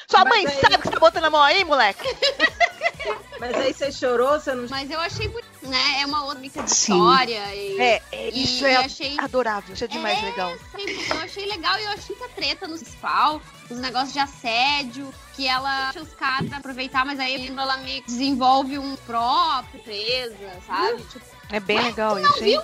Sua 0.07 0.23
Mas 0.23 0.29
mãe 0.29 0.47
aí- 0.47 0.61
sabe 0.61 0.77
que 0.77 0.83
você 0.83 0.91
tá 0.91 0.99
botando 0.99 1.25
a 1.25 1.29
mão 1.29 1.41
aí, 1.41 1.63
moleque? 1.63 2.03
Mas 3.39 3.53
aí 3.55 3.73
você 3.73 3.91
chorou, 3.91 4.39
você 4.39 4.53
não. 4.53 4.67
Mas 4.69 4.89
eu 4.89 4.99
achei 4.99 5.27
bonito, 5.27 5.67
né? 5.67 6.01
É 6.01 6.05
uma 6.05 6.23
outra 6.25 6.45
história. 6.45 7.53
E, 7.53 7.79
É, 7.79 8.01
e- 8.13 8.43
isso 8.43 8.65
e 8.65 8.71
é 8.71 8.77
achei 8.77 9.17
adorável, 9.19 9.73
isso 9.73 9.83
é 9.83 9.87
demais 9.87 10.17
É, 10.19 10.21
legal. 10.21 10.51
sim, 10.75 11.09
Eu 11.11 11.19
achei 11.21 11.45
legal 11.45 11.77
e 11.79 11.83
eu 11.83 11.89
achei 11.91 12.15
muita 12.15 12.33
treta 12.33 12.67
no 12.67 12.75
principal, 12.77 13.41
os 13.69 13.77
negócios 13.77 14.13
de 14.13 14.19
assédio, 14.19 15.13
que 15.35 15.47
ela 15.47 15.91
deixa 15.91 16.01
os 16.01 16.13
caras 16.13 16.47
pra 16.49 16.59
aproveitar, 16.59 17.05
mas 17.05 17.19
aí 17.19 17.47
ela 17.47 17.77
meio 17.77 18.01
que 18.03 18.07
desenvolve 18.07 18.79
um 18.79 18.95
próprio 18.97 19.79
empresa, 19.81 20.61
sabe? 20.65 21.03
Tipo, 21.03 21.25
É 21.51 21.59
bem 21.59 21.81
legal 21.81 22.17
isso, 22.19 22.43
hein? 22.43 22.61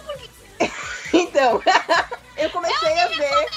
Então, 1.13 1.61
eu 2.37 2.49
comecei 2.51 2.99
a 2.99 3.07
ver. 3.07 3.49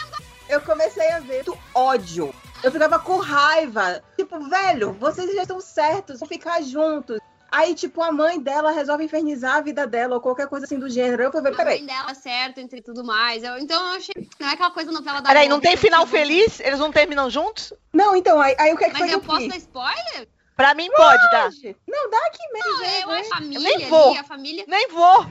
Eu 0.49 0.61
comecei 0.63 1.09
a 1.13 1.21
ver 1.21 1.45
do 1.45 1.57
ódio. 1.73 2.35
Eu 2.65 2.73
ficava 2.73 2.99
com 2.99 3.19
raiva. 3.19 4.03
Tipo, 4.17 4.41
velho, 4.49 4.93
vocês 4.99 5.33
já 5.35 5.43
estão 5.43 5.61
certos, 5.61 6.19
vão 6.19 6.27
ficar 6.29 6.63
juntos. 6.63 7.19
Aí, 7.53 7.73
tipo, 7.75 8.03
a 8.03 8.11
mãe 8.11 8.41
dela 8.41 8.73
resolve 8.73 9.05
infernizar 9.05 9.57
a 9.57 9.61
vida 9.61 9.87
dela 9.87 10.15
ou 10.17 10.21
qualquer 10.21 10.49
coisa 10.49 10.67
assim 10.67 10.79
do 10.79 10.89
gênero. 10.89 11.23
Eu 11.23 11.31
falei, 11.31 11.53
a 11.53 11.57
peraí. 11.57 11.79
mãe 11.79 11.87
dela 11.87 12.13
certo 12.15 12.59
entre 12.59 12.83
tudo 12.83 13.05
mais. 13.05 13.45
Eu- 13.45 13.59
então 13.59 13.81
eu 13.91 13.97
achei. 13.97 14.29
Não 14.41 14.49
é 14.49 14.53
aquela 14.55 14.71
coisa 14.73 14.91
novela 14.91 15.21
da 15.21 15.29
Peraí, 15.29 15.49
não 15.49 15.61
tem 15.61 15.77
final 15.77 16.05
feliz? 16.07 16.59
Eles 16.59 16.81
não 16.81 16.91
terminam 16.91 17.31
juntos? 17.31 17.73
Não, 17.93 18.17
então, 18.17 18.41
aí, 18.41 18.57
aí 18.59 18.73
o 18.73 18.77
que 18.77 18.85
é 18.85 18.89
que 18.89 18.95
Mas 18.95 19.03
foi 19.11 19.15
eu 19.15 19.21
posso 19.21 19.47
dar 19.49 19.57
spoiler? 19.59 20.29
Pra 20.57 20.73
mim 20.75 20.89
pode, 20.91 21.31
dar. 21.31 21.51
Não, 21.89 22.11
dá 22.11 22.19
aqui 22.27 22.53
mesmo. 22.53 22.71
Não, 22.73 22.85
eu 22.85 23.09
né? 23.09 23.21
a 23.21 23.25
família 23.25 23.61
nem 23.77 23.89
vou. 23.89 24.11
ali, 24.11 24.19
a 24.19 24.25
família. 24.25 24.65
Nem 24.69 24.89
vou. 24.89 25.27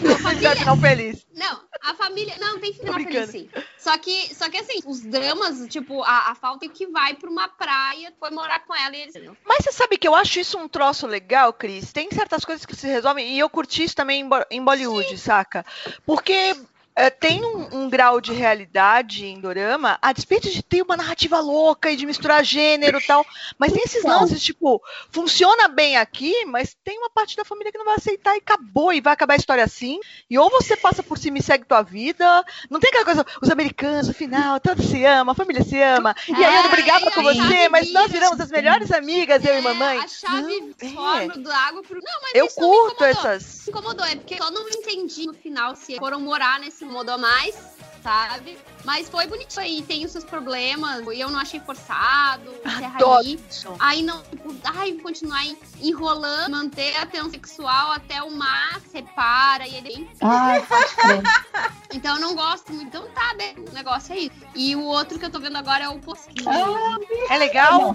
Não, 0.00 0.18
família. 0.22 0.56
final 0.56 0.76
feliz. 0.76 1.26
Não, 1.34 1.60
a 1.82 1.94
família. 1.94 2.34
Não, 2.38 2.60
tem 2.60 2.72
final 2.72 2.94
feliz, 2.94 3.30
sim. 3.30 3.50
Só 3.76 3.98
que, 3.98 4.32
só 4.34 4.48
que 4.48 4.58
assim, 4.58 4.78
os 4.86 5.00
dramas, 5.00 5.66
tipo, 5.68 6.02
a, 6.04 6.30
a 6.30 6.34
falta 6.36 6.66
é 6.66 6.68
que 6.68 6.86
vai 6.86 7.14
pra 7.14 7.28
uma 7.28 7.48
praia, 7.48 8.14
foi 8.20 8.30
morar 8.30 8.60
com 8.60 8.72
ela 8.74 8.96
e 8.96 9.00
eles. 9.02 9.14
Mas 9.44 9.64
você 9.64 9.72
sabe 9.72 9.98
que 9.98 10.06
eu 10.06 10.14
acho 10.14 10.38
isso 10.38 10.56
um 10.56 10.68
troço 10.68 11.06
legal, 11.06 11.52
Cris? 11.52 11.92
Tem 11.92 12.08
certas 12.12 12.44
coisas 12.44 12.64
que 12.64 12.76
se 12.76 12.86
resolvem, 12.86 13.32
e 13.34 13.38
eu 13.40 13.50
curti 13.50 13.82
isso 13.82 13.96
também 13.96 14.20
em, 14.20 14.28
Bo- 14.28 14.46
em 14.50 14.62
Bollywood, 14.64 15.18
saca? 15.18 15.66
Porque 16.06 16.54
é, 16.96 17.08
tem 17.08 17.42
um, 17.44 17.82
um 17.84 17.88
grau 17.90 18.20
de 18.20 18.32
realidade 18.32 19.24
em 19.24 19.40
Dorama, 19.40 19.98
a 20.02 20.12
despeito 20.12 20.50
de 20.50 20.62
ter 20.62 20.82
uma 20.82 20.96
narrativa 20.96 21.40
louca 21.40 21.90
e 21.90 21.96
de 21.96 22.04
misturar 22.06 22.44
gênero 22.44 22.98
e 22.98 23.06
tal, 23.06 23.24
mas 23.58 23.72
tem 23.72 23.82
esses 23.82 24.04
Então. 24.04 24.20
lances, 24.20 24.42
tipo, 24.42 24.82
funciona 25.10 25.68
bem 25.68 25.96
aqui, 25.96 26.44
mas 26.46 26.76
tem 26.84 26.98
uma 26.98 27.10
parte 27.10 27.36
da 27.36 27.44
família 27.44 27.72
que 27.72 27.78
não 27.78 27.84
vai 27.86 27.94
aceitar 27.96 28.34
e 28.34 28.38
acabou, 28.38 28.92
e 28.92 29.00
vai 29.00 29.12
acabar 29.12 29.34
a 29.34 29.36
história 29.36 29.64
assim, 29.64 29.98
e 30.28 30.38
ou 30.38 30.50
você 30.50 30.76
passa 30.76 31.02
por 31.02 31.16
cima 31.18 31.38
e 31.38 31.42
segue 31.42 31.64
tua 31.64 31.82
vida, 31.82 32.44
não 32.68 32.80
tem 32.80 32.88
aquela 32.88 33.04
coisa, 33.04 33.26
os 33.40 33.50
americanos, 33.50 34.08
no 34.08 34.14
final, 34.14 34.60
todos 34.60 34.84
se 34.86 35.04
amam, 35.04 35.32
a 35.32 35.34
família 35.34 35.62
se 35.64 35.80
ama, 35.80 36.14
e 36.28 36.34
aí 36.44 36.54
eu 36.56 36.62
não 36.62 36.70
É, 36.70 36.76
brigava 36.76 37.06
e 37.06 37.10
com 37.12 37.22
você, 37.22 37.68
mas 37.68 37.92
nós 37.92 38.06
vira. 38.10 38.20
viramos 38.20 38.40
as 38.40 38.50
melhores 38.50 38.90
amigas, 38.92 39.44
eu 39.44 39.54
e 39.54 39.58
É, 39.58 39.60
mamãe. 39.60 39.98
A 39.98 40.08
chave 40.08 40.74
Não, 40.92 41.16
é. 41.18 41.28
do 41.28 41.50
água 41.50 41.82
pro. 41.82 41.96
Não, 42.02 42.20
mas 42.22 42.32
Eu 42.34 42.46
isso 42.46 42.60
não 42.60 42.68
me 42.70 42.76
curto 42.76 43.04
incomodou. 43.04 43.30
essas. 43.30 43.66
Me 43.66 43.72
incomodou, 43.72 44.06
é 44.06 44.16
porque 44.16 44.34
eu 44.40 44.50
não 44.50 44.68
entendi 44.68 45.26
no 45.26 45.34
final 45.34 45.74
se 45.76 45.96
foram 45.96 46.20
morar 46.20 46.58
nesse 46.60 46.79
modo 46.84 47.10
a 47.10 47.18
mais, 47.18 47.54
sabe? 48.02 48.58
Mas 48.84 49.10
foi 49.10 49.26
bonito 49.26 49.60
e 49.60 49.82
tem 49.82 50.04
os 50.06 50.12
seus 50.12 50.24
problemas. 50.24 51.04
E 51.14 51.20
eu 51.20 51.28
não 51.30 51.38
achei 51.38 51.60
forçado, 51.60 52.50
Adoro 52.64 53.18
aí. 53.28 53.38
Aí 53.78 54.02
não, 54.02 54.22
tipo, 54.22 54.54
ai, 54.64 54.92
continuar 54.92 55.42
enrolando, 55.82 56.50
manter 56.52 56.96
a 56.96 57.04
tensão 57.04 57.30
sexual 57.30 57.92
até 57.92 58.22
o 58.22 58.30
mar, 58.30 58.80
separa 58.90 59.68
e 59.68 59.74
ele. 59.76 60.10
Ai, 60.22 60.62
pode 60.66 60.94
crer. 60.94 61.22
Então 61.92 62.14
eu 62.14 62.20
não 62.20 62.36
gosto 62.36 62.72
muito. 62.72 62.86
Então 62.86 63.08
tá, 63.10 63.34
né? 63.34 63.52
O 63.68 63.72
negócio 63.74 64.12
é 64.14 64.18
isso. 64.20 64.36
E 64.54 64.76
o 64.76 64.82
outro 64.84 65.18
que 65.18 65.24
eu 65.24 65.30
tô 65.30 65.40
vendo 65.40 65.58
agora 65.58 65.84
é 65.84 65.88
o 65.88 65.98
Posquinho. 65.98 66.48
Ah, 66.48 66.96
É 67.28 67.36
legal? 67.36 67.92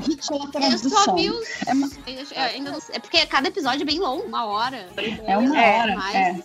pela 0.52 0.66
eu 0.66 0.78
só 0.78 1.16
vi 1.16 1.30
os. 1.30 1.48
É 1.66 1.72
uma- 1.74 1.90
eu 2.06 2.26
ainda 2.44 2.72
não 2.72 2.82
sei- 2.82 2.98
é 2.98 3.00
porque 3.00 3.26
cada 3.26 3.48
episódio 3.48 3.84
é 3.84 3.86
bem 3.86 3.98
longo, 3.98 4.26
uma 4.28 4.44
hora. 4.48 4.90
É 5.26 5.38
uma 5.38 5.58
É, 5.58 5.80
hora. 5.80 5.96
mas- 5.96 6.16
É. 6.16 6.44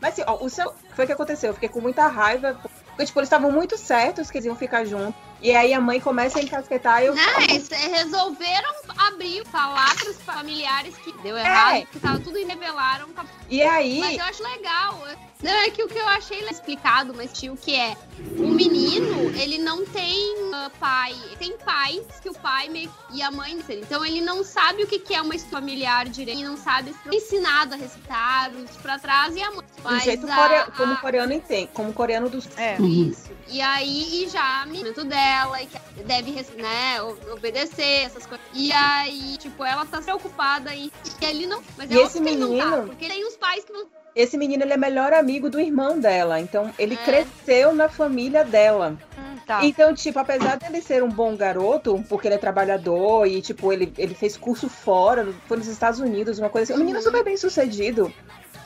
Mas 0.00 0.12
assim, 0.12 0.22
ó, 0.26 0.44
o 0.44 0.48
seu. 0.48 0.72
Foi 0.94 1.04
o 1.04 1.06
que 1.06 1.12
aconteceu. 1.12 1.50
Eu 1.50 1.54
fiquei 1.54 1.68
com 1.68 1.80
muita 1.80 2.06
raiva. 2.06 2.58
Porque, 2.88 3.06
tipo, 3.06 3.18
eles 3.18 3.26
estavam 3.26 3.50
muito 3.50 3.76
certos 3.76 4.30
que 4.30 4.38
eles 4.38 4.46
iam 4.46 4.56
ficar 4.56 4.84
juntos. 4.84 5.14
E 5.40 5.54
aí 5.54 5.74
a 5.74 5.80
mãe 5.80 6.00
começa 6.00 6.38
a 6.38 6.42
encasquetar 6.42 7.02
e 7.02 7.06
eu. 7.06 7.14
Mas 7.14 7.70
é, 7.70 7.88
resolveram 7.88 8.70
abrir, 8.96 9.44
falar 9.46 9.94
pros 9.96 10.16
familiares 10.22 10.96
que 10.96 11.12
deu 11.18 11.36
errado, 11.36 11.86
que 11.86 12.00
tava 12.00 12.18
tudo 12.20 12.38
e 12.38 12.44
revelaram. 12.44 13.08
E 13.48 13.62
aí. 13.62 14.00
Mas 14.00 14.18
eu 14.18 14.24
acho 14.24 14.42
legal. 14.42 14.98
Não, 15.42 15.50
é 15.50 15.70
que 15.70 15.82
o 15.82 15.88
que 15.88 15.98
eu 15.98 16.08
achei 16.08 16.40
explicado, 16.48 17.12
mas 17.14 17.32
tio, 17.32 17.56
que 17.60 17.74
é 17.74 17.94
o 18.38 18.48
menino, 18.48 19.30
ele 19.38 19.58
não 19.58 19.84
tem 19.84 20.34
ah, 20.54 20.70
pai. 20.80 21.14
Tem 21.38 21.56
pais 21.58 22.02
que 22.22 22.30
o 22.30 22.34
pai 22.34 22.68
meio, 22.70 22.90
e 23.12 23.20
a 23.22 23.30
mãe 23.30 23.58
dele. 23.58 23.82
Então 23.82 24.04
ele 24.04 24.20
não 24.22 24.42
sabe 24.42 24.82
o 24.82 24.86
que, 24.86 24.98
que 24.98 25.14
é 25.14 25.20
uma 25.20 25.34
história 25.34 25.56
familiar 25.56 26.06
direito, 26.08 26.38
ele 26.38 26.48
não 26.48 26.56
sabe 26.56 26.92
se 26.92 26.98
foi 27.00 27.16
ensinado 27.16 27.74
a 27.74 27.76
recitar, 27.76 28.50
os 28.52 28.70
pra 28.78 28.98
trás 28.98 29.34
e 29.36 29.42
a 29.42 29.50
mãe. 29.50 29.64
Do 29.82 29.98
jeito 30.00 30.26
a- 30.30 30.34
core- 30.34 30.72
como 30.76 30.92
a- 30.94 30.96
coreano 30.96 31.32
entende. 31.32 31.70
Como 31.72 31.92
coreano 31.92 32.28
dos. 32.30 32.48
É. 32.56 32.76
Uhum. 32.78 33.10
isso. 33.10 33.30
E 33.48 33.60
aí, 33.60 34.24
e 34.24 34.28
já 34.28 34.64
o 34.64 34.68
momento 34.68 35.04
dela, 35.04 35.62
e 35.62 35.66
que 35.66 35.78
deve, 36.04 36.32
né, 36.56 37.00
obedecer, 37.32 38.06
essas 38.06 38.26
coisas. 38.26 38.44
E 38.54 38.72
aí, 38.72 39.36
tipo, 39.38 39.64
ela 39.64 39.84
tá 39.86 40.00
preocupada 40.00 40.74
e, 40.74 40.90
e 41.20 41.24
ele 41.24 41.46
não. 41.46 41.62
Mas 41.76 41.90
E 41.90 41.98
é 41.98 42.02
esse 42.02 42.18
não 42.20 42.26
tá, 42.58 42.64
menino- 42.66 42.86
porque 42.86 43.06
tem 43.06 43.24
os 43.26 43.36
pais 43.36 43.64
que 43.64 43.72
vão. 43.72 43.86
Esse 44.16 44.38
menino, 44.38 44.64
ele 44.64 44.72
é 44.72 44.76
melhor 44.78 45.12
amigo 45.12 45.50
do 45.50 45.60
irmão 45.60 46.00
dela. 46.00 46.40
Então, 46.40 46.72
ele 46.78 46.94
É. 46.94 46.96
cresceu 46.96 47.74
na 47.74 47.86
família 47.86 48.42
dela. 48.44 48.96
Hum, 49.18 49.36
tá. 49.46 49.62
Então, 49.62 49.94
tipo, 49.94 50.18
apesar 50.18 50.56
dele 50.56 50.80
ser 50.80 51.02
um 51.02 51.08
bom 51.10 51.36
garoto, 51.36 52.02
porque 52.08 52.26
ele 52.26 52.36
é 52.36 52.38
trabalhador 52.38 53.26
e, 53.26 53.42
tipo, 53.42 53.70
ele, 53.70 53.92
ele 53.98 54.14
fez 54.14 54.34
curso 54.34 54.70
fora, 54.70 55.28
foi 55.46 55.58
nos 55.58 55.66
Estados 55.66 56.00
Unidos, 56.00 56.38
uma 56.38 56.48
coisa 56.48 56.72
assim. 56.72 56.80
Um 56.80 56.82
menino 56.82 56.98
Uhum. 57.00 57.04
super 57.04 57.22
bem 57.22 57.36
sucedido. 57.36 58.10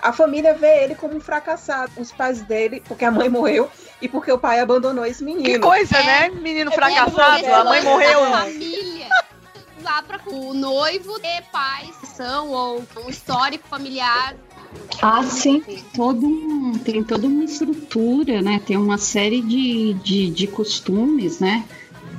A 0.01 0.13
família 0.13 0.55
vê 0.55 0.85
ele 0.85 0.95
como 0.95 1.17
um 1.17 1.21
fracassado. 1.21 1.91
Os 1.99 2.13
pais 2.13 2.41
dele, 2.43 2.81
porque 2.87 3.05
a 3.05 3.11
mãe 3.11 3.29
morreu 3.29 3.69
e 4.01 4.09
porque 4.09 4.31
o 4.31 4.39
pai 4.39 4.61
abandonou 4.61 5.05
esse 5.05 5.23
menino. 5.25 5.45
Que 5.45 5.59
coisa, 5.59 5.99
É. 5.99 6.03
né? 6.05 6.31
Menino 6.31 6.71
É, 6.71 6.75
fracassado, 6.75 7.45
a 7.53 7.65
mãe 7.65 7.79
esse 7.81 7.89
morreu. 7.89 8.21
da 8.21 8.31
Família. 8.39 9.09
Lá 9.83 10.03
pra 10.03 10.21
o 10.27 10.53
noivo 10.55 11.19
ter 11.21 11.43
pais 11.51 11.91
que 11.97 12.07
são 12.07 12.49
ou 12.51 12.83
um 13.05 13.09
histórico 13.11 13.67
familiar. 13.67 14.35
Ah, 15.03 15.23
sim, 15.25 15.61
tem, 15.61 15.83
todo 15.95 16.27
um, 16.27 16.73
tem 16.79 17.03
toda 17.03 17.27
uma 17.27 17.45
estrutura, 17.45 18.43
né? 18.43 18.61
Tem 18.65 18.77
uma 18.77 18.99
série 18.99 19.41
de, 19.41 19.95
de, 19.95 20.31
de 20.31 20.47
costumes, 20.47 21.41
né? 21.41 21.65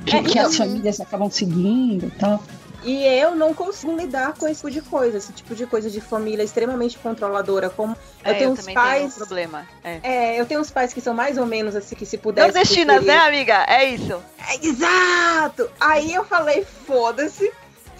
Que, 0.04 0.16
É, 0.16 0.22
que 0.22 0.30
então- 0.32 0.46
as 0.46 0.56
famílias 0.56 1.00
acabam 1.00 1.30
seguindo 1.30 2.06
e 2.06 2.10
tal. 2.10 2.42
E 2.84 3.04
eu 3.04 3.36
não 3.36 3.54
consigo 3.54 3.96
lidar 3.96 4.34
com 4.36 4.48
esse 4.48 4.56
tipo 4.60 4.70
de 4.72 4.80
coisa, 4.82 5.16
esse 5.16 5.32
tipo 5.32 5.54
de 5.54 5.64
coisa 5.66 5.88
de 5.88 6.00
família 6.00 6.42
extremamente 6.42 6.98
controladora. 6.98 7.70
Como 7.70 7.96
eu 8.24 8.32
É, 8.32 8.34
tenho 8.34 8.48
eu 8.48 8.52
uns 8.54 8.58
também 8.58 8.74
tenho 8.74 8.86
um 8.86 8.90
pais. 8.90 9.14
problema. 9.14 9.68
É. 9.84 10.00
É, 10.02 10.40
eu 10.40 10.44
tenho 10.46 10.60
uns 10.60 10.68
pais 10.72 10.92
que 10.92 11.00
são 11.00 11.14
mais 11.14 11.38
ou 11.38 11.46
menos 11.46 11.76
assim, 11.76 11.94
que 11.94 12.04
se 12.04 12.18
pudesse. 12.18 12.48
Nordestinas, 12.48 13.04
né, 13.04 13.16
amiga? 13.18 13.64
É 13.68 13.88
isso. 13.88 14.20
É, 14.36 14.66
exato! 14.66 15.70
Aí 15.78 16.12
eu 16.12 16.24
falei, 16.24 16.66
foda-se. 16.84 17.52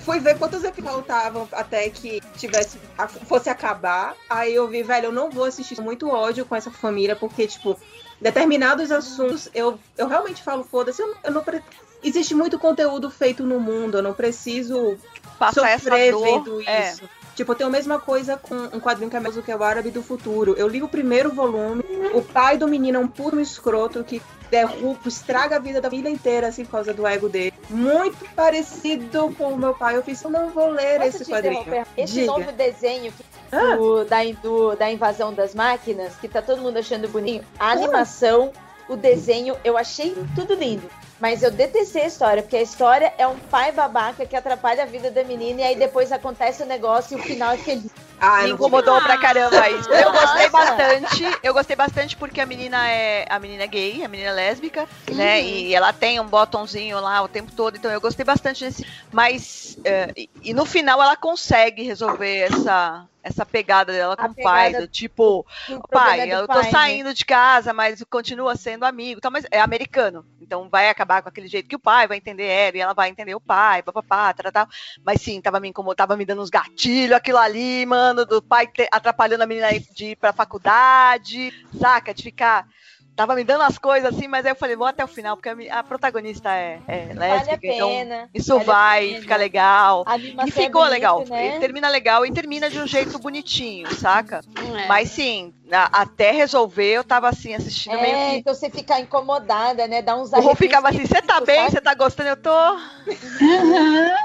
Fui 0.05 0.19
ver 0.19 0.37
quantos 0.39 0.65
episódios 0.65 0.83
faltavam 1.07 1.49
até 1.53 1.89
que 1.89 2.21
tivesse 2.37 2.79
fosse 3.27 3.49
acabar. 3.49 4.15
Aí 4.29 4.55
eu 4.55 4.67
vi, 4.69 4.83
velho, 4.83 5.07
eu 5.07 5.13
não 5.13 5.31
vou 5.31 5.45
assistir 5.45 5.81
muito 5.81 6.09
ódio 6.09 6.45
com 6.45 6.57
essa 6.57 6.71
família, 6.71 7.15
porque, 7.15 7.47
tipo, 7.47 7.79
determinados 8.21 8.91
assuntos 8.91 9.49
eu, 9.55 9.79
eu 9.97 10.09
realmente 10.09 10.43
falo, 10.43 10.65
foda-se, 10.65 11.01
eu, 11.01 11.15
eu 11.25 11.33
não 11.33 11.43
pre- 11.43 11.63
Existe 12.05 12.35
muito 12.35 12.59
conteúdo 12.59 13.09
feito 13.11 13.45
no 13.45 13.61
mundo, 13.61 13.99
eu 13.99 14.03
não 14.03 14.13
preciso 14.13 14.99
Passar 15.39 15.71
essa 15.71 15.85
sofrer 15.85 16.11
dor. 16.11 16.25
vendo 16.25 16.61
é. 16.69 16.91
isso. 16.91 17.09
Tipo, 17.35 17.53
eu 17.53 17.57
tenho 17.57 17.69
a 17.69 17.73
mesma 17.73 17.99
coisa 17.99 18.37
com 18.37 18.55
um 18.55 18.81
quadrinho 18.81 19.09
que 19.11 19.17
é 19.17 19.21
mesmo 19.21 19.43
que 19.43 19.51
é 19.51 19.57
o 19.57 19.63
Árabe 19.63 19.91
do 19.91 20.03
Futuro. 20.03 20.55
Eu 20.57 20.69
li 20.69 20.83
o 20.83 20.89
primeiro 20.89 21.31
volume, 21.33 21.83
o 22.13 22.21
pai 22.23 22.59
do 22.59 22.69
menino 22.69 22.99
é 22.99 23.01
um 23.01 23.09
puro 23.09 23.41
escroto 23.41 24.05
que 24.05 24.21
derruba, 24.51 25.01
estraga 25.09 25.57
a 25.57 25.59
vida 25.59 25.81
da 25.81 25.89
família 25.89 26.11
inteira, 26.11 26.49
assim, 26.49 26.63
por 26.65 26.73
causa 26.73 26.93
do 26.93 27.07
ego 27.07 27.27
dele. 27.29 27.55
Muito 27.71 28.23
parecido 28.35 29.33
com 29.39 29.49
o 29.55 29.57
meu 29.57 29.73
pai. 29.75 29.97
Eu 29.97 30.03
fiz, 30.03 30.23
eu 30.23 30.31
não 30.31 30.51
vou 30.51 30.69
ler 30.71 30.99
Posso 31.01 31.23
esse 31.23 31.31
quadrinho. 31.31 31.65
Esse 31.97 32.13
Diga. 32.15 32.27
novo 32.27 32.53
desenho 32.53 33.11
que- 33.13 33.25
Ah. 33.51 33.77
do- 33.77 34.05
da, 34.05 34.19
do- 34.43 34.75
da 34.77 34.91
invasão 34.91 35.33
das 35.33 35.55
máquinas, 35.55 36.15
que 36.17 36.29
tá 36.29 36.43
todo 36.43 36.61
mundo 36.61 36.77
achando 36.79 37.09
bonito, 37.09 37.47
a 37.59 37.71
animação, 37.73 38.53
o 38.89 38.97
desenho, 38.97 39.57
eu 39.65 39.77
achei 39.79 40.15
tudo 40.35 40.55
lindo. 40.55 40.89
Mas 41.23 41.41
eu 41.41 41.53
detestei 41.53 42.03
a 42.03 42.07
história, 42.09 42.43
porque 42.43 42.57
a 42.57 42.63
história 42.63 43.15
é 43.17 43.25
um 43.29 43.39
pai 43.39 43.71
babaca 43.71 44.27
que 44.27 44.35
atrapalha 44.35 44.83
a 44.83 44.87
vida 44.87 45.09
da 45.09 45.23
menina 45.23 45.61
e 45.61 45.63
aí 45.63 45.77
depois 45.77 46.11
acontece 46.11 46.65
o 46.65 46.67
negócio 46.67 47.17
e 47.17 47.21
o 47.21 47.23
final 47.23 47.53
é 47.53 47.59
feliz. 47.59 47.93
Ah, 48.21 48.39
Me 48.43 48.49
não 48.49 48.55
incomodou 48.57 49.01
pra 49.01 49.17
caramba 49.19 49.71
isso. 49.71 49.89
Eu 49.89 50.13
Nossa. 50.13 50.27
gostei 50.27 50.49
bastante. 50.49 51.39
Eu 51.41 51.55
gostei 51.55 51.77
bastante 51.77 52.17
porque 52.17 52.41
a 52.41 52.45
menina 52.47 52.89
é 52.89 53.25
a 53.29 53.39
menina 53.39 53.63
é 53.63 53.67
gay, 53.69 54.05
a 54.05 54.09
menina 54.09 54.31
é 54.31 54.33
lésbica, 54.33 54.89
né? 55.13 55.39
Uhum. 55.39 55.47
E 55.47 55.73
ela 55.73 55.93
tem 55.93 56.19
um 56.19 56.27
botãozinho 56.27 56.99
lá 56.99 57.23
o 57.23 57.29
tempo 57.29 57.53
todo. 57.53 57.77
Então 57.77 57.93
eu 57.93 58.01
gostei 58.01 58.25
bastante 58.25 58.65
desse. 58.65 58.85
Mas 59.13 59.79
é, 59.85 60.11
e, 60.17 60.29
e 60.43 60.53
no 60.53 60.67
final 60.67 61.01
ela 61.01 61.15
consegue 61.15 61.85
resolver 61.85 62.51
essa 62.51 63.07
essa 63.23 63.47
pegada 63.47 63.93
dela 63.93 64.17
com 64.17 64.25
A 64.25 64.29
o 64.29 64.35
pai, 64.35 64.75
do 64.75 64.87
tipo, 64.89 65.47
pai, 65.91 66.33
eu 66.33 66.49
tô 66.49 66.63
pai, 66.63 66.77
né? 66.77 67.01
saindo 67.03 67.15
de 67.15 67.25
casa, 67.25 67.73
mas 67.73 68.03
continua 68.11 68.57
sendo 68.57 68.85
amigo, 68.85 69.21
tá, 69.21 69.31
mas 69.31 69.45
é 69.51 69.61
americano, 69.61 70.27
então 70.41 70.69
vai 70.69 70.89
acabar 70.89 71.23
com 71.23 71.29
aquele 71.29 71.47
jeito 71.49 71.69
que 71.69 71.77
o 71.77 71.81
pai 71.81 72.07
vai 72.09 72.17
entender 72.19 72.47
ela 72.47 72.77
e 72.77 72.81
ela 72.81 72.95
vai 72.95 73.09
entender 73.11 73.35
o 73.35 73.41
pai, 73.41 73.83
papapá, 73.83 74.33
tal, 74.35 74.53
tal. 74.53 74.67
Mas 75.05 75.21
sim, 75.21 75.41
tava 75.41 75.61
me 75.61 75.69
incomodando, 75.69 75.97
tava 75.99 76.17
me 76.17 76.25
dando 76.25 76.43
uns 76.43 76.51
gatilhos, 76.51 77.17
aquilo 77.17 77.39
ali, 77.39 77.87
mano, 77.87 78.25
do 78.27 78.43
pai 78.43 78.67
te- 78.67 78.89
atrapalhando 78.93 79.43
a 79.45 79.47
menina 79.47 79.69
de 79.95 80.07
ir 80.13 80.17
pra 80.17 80.33
faculdade, 80.33 81.53
saca? 81.81 82.13
De 82.15 82.23
ficar. 82.23 82.67
Tava 83.15 83.35
me 83.35 83.45
dando 83.45 83.63
as 83.63 83.79
coisas 83.79 84.15
assim, 84.15 84.27
mas 84.27 84.45
aí 84.47 84.53
eu 84.53 84.57
falei, 84.57 84.75
vou 84.75 84.87
até 84.87 85.05
o 85.05 85.09
final, 85.09 85.37
porque 85.37 85.49
a, 85.69 85.79
a 85.79 85.83
protagonista 85.85 86.51
é, 86.55 86.81
é 86.89 87.15
Vale 87.15 87.19
lésbica, 87.19 87.55
a 87.55 87.59
então 87.69 87.89
pena. 87.89 88.31
isso 88.35 88.55
vale 88.55 88.65
vai 88.65 89.01
pena. 89.01 89.21
ficar 89.21 89.37
legal. 89.37 90.05
E 90.43 90.51
é 90.51 90.51
ficou 90.51 90.83
bonita, 90.83 90.91
legal. 90.91 91.23
né? 91.25 91.59
Termina 91.61 91.89
legal 91.89 92.25
e 92.25 92.33
termina 92.33 92.71
de 92.71 92.79
um 92.81 92.87
jeito 92.87 93.19
bonitinho, 93.19 93.95
saca? 93.95 94.41
É. 94.57 94.89
Mas 94.89 95.11
sim, 95.11 95.53
a- 95.71 96.03
até 96.03 96.31
resolver, 96.31 96.93
eu 96.95 97.05
tava 97.05 97.29
assim, 97.29 97.55
assistindo 97.55 97.99
meio 97.99 98.17
É, 98.17 98.25
que. 98.25 98.39
então 98.39 98.55
você 98.55 98.71
fica 98.71 98.99
incomodada, 98.99 99.87
né? 99.87 100.01
Dá 100.03 100.17
uns 100.17 100.31
O 100.33 100.55
ficava 100.57 100.89
assim, 100.89 101.05
você 101.05 101.21
tá 101.23 101.41
bem? 101.41 101.69
Você 101.71 101.81
tá 101.81 101.95
gostando? 101.95 102.31
Eu 102.31 102.37
tô. 102.37 102.51
Aham. 102.51 104.17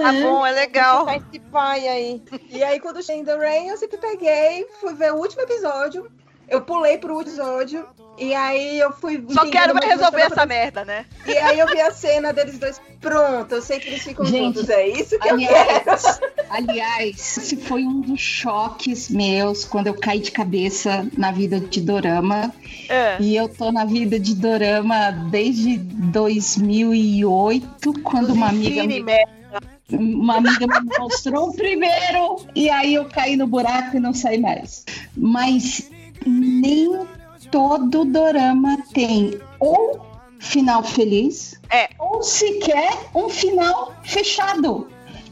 Tá 0.00 0.12
Aham. 0.12 0.22
bom, 0.22 0.46
é 0.46 0.52
legal. 0.52 1.04
Tá 1.04 1.16
esse 1.16 1.40
pai 1.50 1.88
aí. 1.88 2.22
E 2.50 2.62
aí, 2.62 2.80
quando 2.80 3.02
cheguei 3.02 3.22
em 3.22 3.24
The 3.24 3.36
Rain, 3.36 3.68
eu 3.68 3.76
sempre 3.76 3.98
peguei, 3.98 4.66
fui 4.80 4.94
ver 4.94 5.12
o 5.12 5.16
último 5.16 5.42
episódio. 5.42 6.08
Eu 6.48 6.62
pulei 6.62 6.98
pro 6.98 7.20
episódio. 7.20 7.86
E 8.18 8.34
aí 8.34 8.78
eu 8.78 8.92
fui. 8.92 9.22
Só 9.28 9.48
quero 9.50 9.74
mais 9.74 9.86
resolver 9.86 10.22
essa 10.22 10.46
merda, 10.46 10.84
né? 10.84 11.04
E 11.26 11.36
aí 11.36 11.58
eu 11.58 11.66
vi 11.66 11.80
a 11.80 11.90
cena 11.90 12.32
deles 12.32 12.58
dois. 12.58 12.80
Pronto, 13.00 13.54
eu 13.54 13.62
sei 13.62 13.78
que 13.78 13.88
eles 13.88 14.02
ficam 14.02 14.24
Gente, 14.24 14.56
juntos. 14.56 14.70
É 14.70 14.88
isso 14.88 15.18
que 15.18 15.28
eu 15.28 15.36
quero. 15.36 15.54
Aliás, 15.54 16.20
aliás, 16.48 17.36
esse 17.36 17.56
foi 17.56 17.82
um 17.82 18.00
dos 18.00 18.20
choques 18.20 19.10
meus 19.10 19.64
quando 19.64 19.88
eu 19.88 19.94
caí 19.94 20.20
de 20.20 20.30
cabeça 20.30 21.06
na 21.16 21.30
vida 21.30 21.60
de 21.60 21.80
Dorama. 21.80 22.52
É. 22.88 23.20
E 23.20 23.36
eu 23.36 23.48
tô 23.48 23.70
na 23.70 23.84
vida 23.84 24.18
de 24.18 24.34
Dorama 24.34 25.10
desde 25.30 25.76
2008, 25.76 28.00
quando 28.02 28.32
uma 28.32 28.48
amiga, 28.48 28.86
me, 28.86 29.02
merda. 29.02 29.60
uma 29.90 30.38
amiga 30.38 30.66
me 30.80 30.98
mostrou 30.98 31.50
o 31.50 31.54
primeiro. 31.54 32.46
E 32.54 32.70
aí 32.70 32.94
eu 32.94 33.04
caí 33.04 33.36
no 33.36 33.46
buraco 33.46 33.98
e 33.98 34.00
não 34.00 34.14
saí 34.14 34.38
mais. 34.38 34.86
Mas 35.14 35.90
nem 36.26 37.06
todo 37.50 38.04
Dorama 38.04 38.78
tem 38.92 39.38
ou 39.60 40.00
final 40.38 40.82
feliz, 40.82 41.60
É. 41.70 41.88
ou 41.98 42.22
sequer 42.22 42.92
um 43.14 43.28
final 43.28 43.94
fechado. 44.04 44.88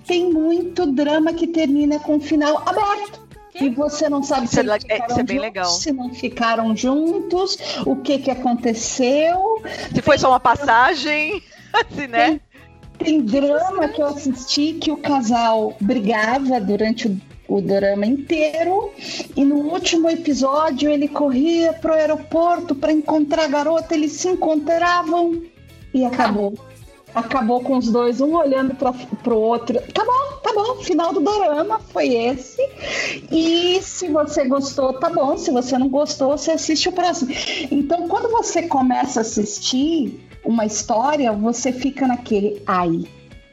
Tem 0.06 0.30
muito 0.32 0.86
drama 0.86 1.32
que 1.32 1.46
termina 1.46 1.98
com 1.98 2.16
um 2.16 2.20
final 2.20 2.62
aberto. 2.66 3.24
E 3.60 3.68
você 3.68 4.08
não 4.08 4.20
sabe 4.22 4.48
se 4.48 4.58
é 4.58 4.62
é, 4.62 4.66
é 4.66 5.22
bem 5.22 5.36
juntos, 5.36 5.36
legal. 5.36 5.64
se 5.70 5.92
não 5.92 6.12
ficaram 6.12 6.76
juntos, 6.76 7.56
o 7.86 7.94
que 7.96 8.18
que 8.18 8.30
aconteceu. 8.30 9.62
Se 9.94 10.02
foi 10.02 10.18
só 10.18 10.28
uma 10.28 10.40
passagem, 10.40 11.40
assim, 11.72 12.08
né? 12.08 12.40
Tem 12.98 13.20
drama 13.20 13.88
que 13.88 14.02
eu 14.02 14.06
assisti 14.06 14.72
que 14.74 14.90
o 14.90 14.96
casal 14.96 15.76
brigava 15.80 16.60
durante 16.60 17.06
o, 17.08 17.20
o 17.48 17.60
drama 17.60 18.06
inteiro 18.06 18.90
e 19.36 19.44
no 19.44 19.56
último 19.56 20.08
episódio 20.08 20.90
ele 20.90 21.08
corria 21.08 21.72
pro 21.72 21.92
aeroporto 21.92 22.74
para 22.74 22.92
encontrar 22.92 23.44
a 23.44 23.48
garota, 23.48 23.94
eles 23.94 24.12
se 24.12 24.28
encontravam 24.28 25.42
e 25.92 26.04
acabou. 26.04 26.54
Acabou 27.14 27.60
com 27.60 27.76
os 27.78 27.88
dois, 27.88 28.20
um 28.20 28.34
olhando 28.34 28.74
para 28.74 28.92
pro 28.92 29.38
outro. 29.38 29.80
Tá 29.92 30.04
bom, 30.04 30.36
tá 30.42 30.52
bom. 30.52 30.82
Final 30.82 31.12
do 31.12 31.20
dorama 31.20 31.78
foi 31.78 32.08
esse. 32.08 32.60
E 33.30 33.80
se 33.80 34.08
você 34.08 34.48
gostou, 34.48 34.94
tá 34.94 35.08
bom. 35.08 35.36
Se 35.36 35.52
você 35.52 35.78
não 35.78 35.88
gostou, 35.88 36.36
você 36.36 36.50
assiste 36.50 36.88
o 36.88 36.92
próximo. 36.92 37.32
Então, 37.70 38.08
quando 38.08 38.28
você 38.32 38.62
começa 38.62 39.20
a 39.20 39.22
assistir 39.22 40.26
uma 40.44 40.66
história, 40.66 41.32
você 41.32 41.70
fica 41.70 42.04
naquele 42.08 42.60
ai, 42.66 43.04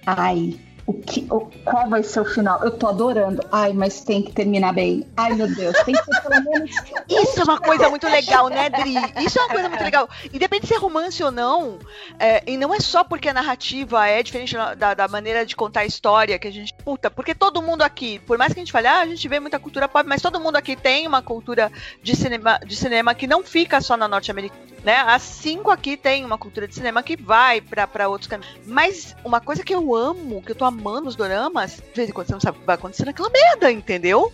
ai. 0.08 0.56
O 0.86 0.94
que, 0.94 1.26
o- 1.30 1.50
qual 1.64 1.88
vai 1.90 2.04
ser 2.04 2.20
o 2.22 2.26
final? 2.26 2.62
Eu 2.64 2.72
tô 2.72 2.88
adorando. 2.88 3.42
Ai, 3.52 3.72
mas 3.72 4.04
tem 4.04 4.22
que 4.22 4.32
terminar 4.32 4.74
bem. 4.74 5.06
Ai, 5.16 5.34
meu 5.34 5.48
Deus, 5.54 5.76
tem 5.84 5.94
que 5.96 6.04
ser 6.04 6.22
pelo 6.22 6.44
menos. 6.44 6.72
Isso 7.08 7.40
é 7.40 7.44
uma 7.44 7.60
coisa 7.60 7.90
muito 7.90 8.08
legal, 8.08 8.50
né, 8.50 8.70
Dri? 8.70 8.96
Isso 9.24 9.38
é 9.40 9.44
uma 9.44 9.50
coisa 9.50 9.70
muito 9.70 9.84
legal. 9.84 10.10
Independente 10.34 10.64
de 10.64 10.68
ser 10.74 10.80
romance 10.80 11.24
ou 11.24 11.32
não, 11.32 11.78
é, 12.20 12.44
e 12.46 12.58
não 12.58 12.74
é 12.74 12.80
só 12.80 13.04
porque 13.04 13.30
a 13.30 13.34
narrativa 13.34 14.08
é 14.08 14.24
diferente 14.24 14.56
da, 14.76 14.94
da 14.94 15.08
maneira 15.08 15.46
de 15.46 15.56
contar 15.56 15.82
a 15.82 15.86
história 15.86 16.38
que 16.40 16.48
a 16.48 16.52
gente. 16.52 16.74
Puta, 16.74 17.10
porque 17.12 17.36
todo 17.36 17.62
mundo 17.62 17.84
aqui, 17.84 18.20
por 18.20 18.38
mais 18.38 18.54
que 18.54 18.60
a 18.60 18.64
gente 18.64 18.72
fale, 18.72 18.88
ah, 18.88 19.02
a 19.02 19.06
gente 19.08 19.28
vê 19.28 19.40
muita 19.40 19.60
cultura 19.60 19.88
pop, 19.88 20.08
mas 20.08 20.22
todo 20.22 20.40
mundo 20.40 20.56
aqui 20.56 20.76
tem 20.76 21.06
uma 21.08 21.22
cultura 21.22 21.72
de 22.02 22.16
cinema, 22.16 22.60
de 22.66 22.76
cinema 22.76 23.14
que 23.14 23.28
não 23.28 23.44
fica 23.44 23.80
só 23.82 23.96
na 23.96 24.08
norte-americana. 24.08 24.72
Né? 24.84 24.96
As 24.96 25.22
cinco 25.22 25.70
aqui 25.70 25.96
tem 25.96 26.26
uma 26.26 26.40
cultura 26.40 26.68
de 26.68 26.74
cinema 26.74 27.04
que 27.04 27.16
vai 27.16 27.62
pra 27.62 28.10
outros 28.10 28.28
caminhos. 28.28 28.56
Mas 28.66 29.16
uma 29.24 29.40
coisa 29.40 29.64
que 29.64 29.76
eu 29.76 29.96
amo, 29.96 30.42
que 30.42 30.54
eu 30.54 30.56
tô 30.56 30.66
amando 30.72 31.02
nos 31.02 31.16
doramas, 31.16 31.76
de 31.78 31.94
vez 31.96 32.10
em 32.10 32.14
quando 32.14 32.28
você 32.28 32.34
não 32.34 32.40
sabe 32.40 32.58
o 32.58 32.62
que 32.62 32.66
vai 32.68 32.76
acontecer 32.76 33.06
naquela 33.06 33.30
merda, 33.30 33.72
entendeu? 33.72 34.32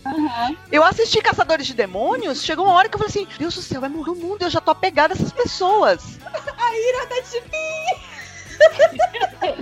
Eu 0.72 0.84
assisti 0.84 1.22
Caçadores 1.22 1.66
de 1.68 1.74
Demônios, 1.74 2.44
chegou 2.44 2.66
uma 2.66 2.74
hora 2.76 2.88
que 2.90 2.96
eu 2.96 3.00
falei 3.00 3.10
assim, 3.10 3.28
Deus 3.38 3.56
do 3.56 3.62
céu, 3.62 3.82
vai 3.82 3.90
morrer 3.90 4.12
o 4.12 4.16
mundo, 4.16 4.42
eu 4.44 4.50
já 4.50 4.62
tô 4.62 4.72
apegada 4.72 5.14
a 5.14 5.16
essas 5.16 5.32
pessoas. 5.32 6.02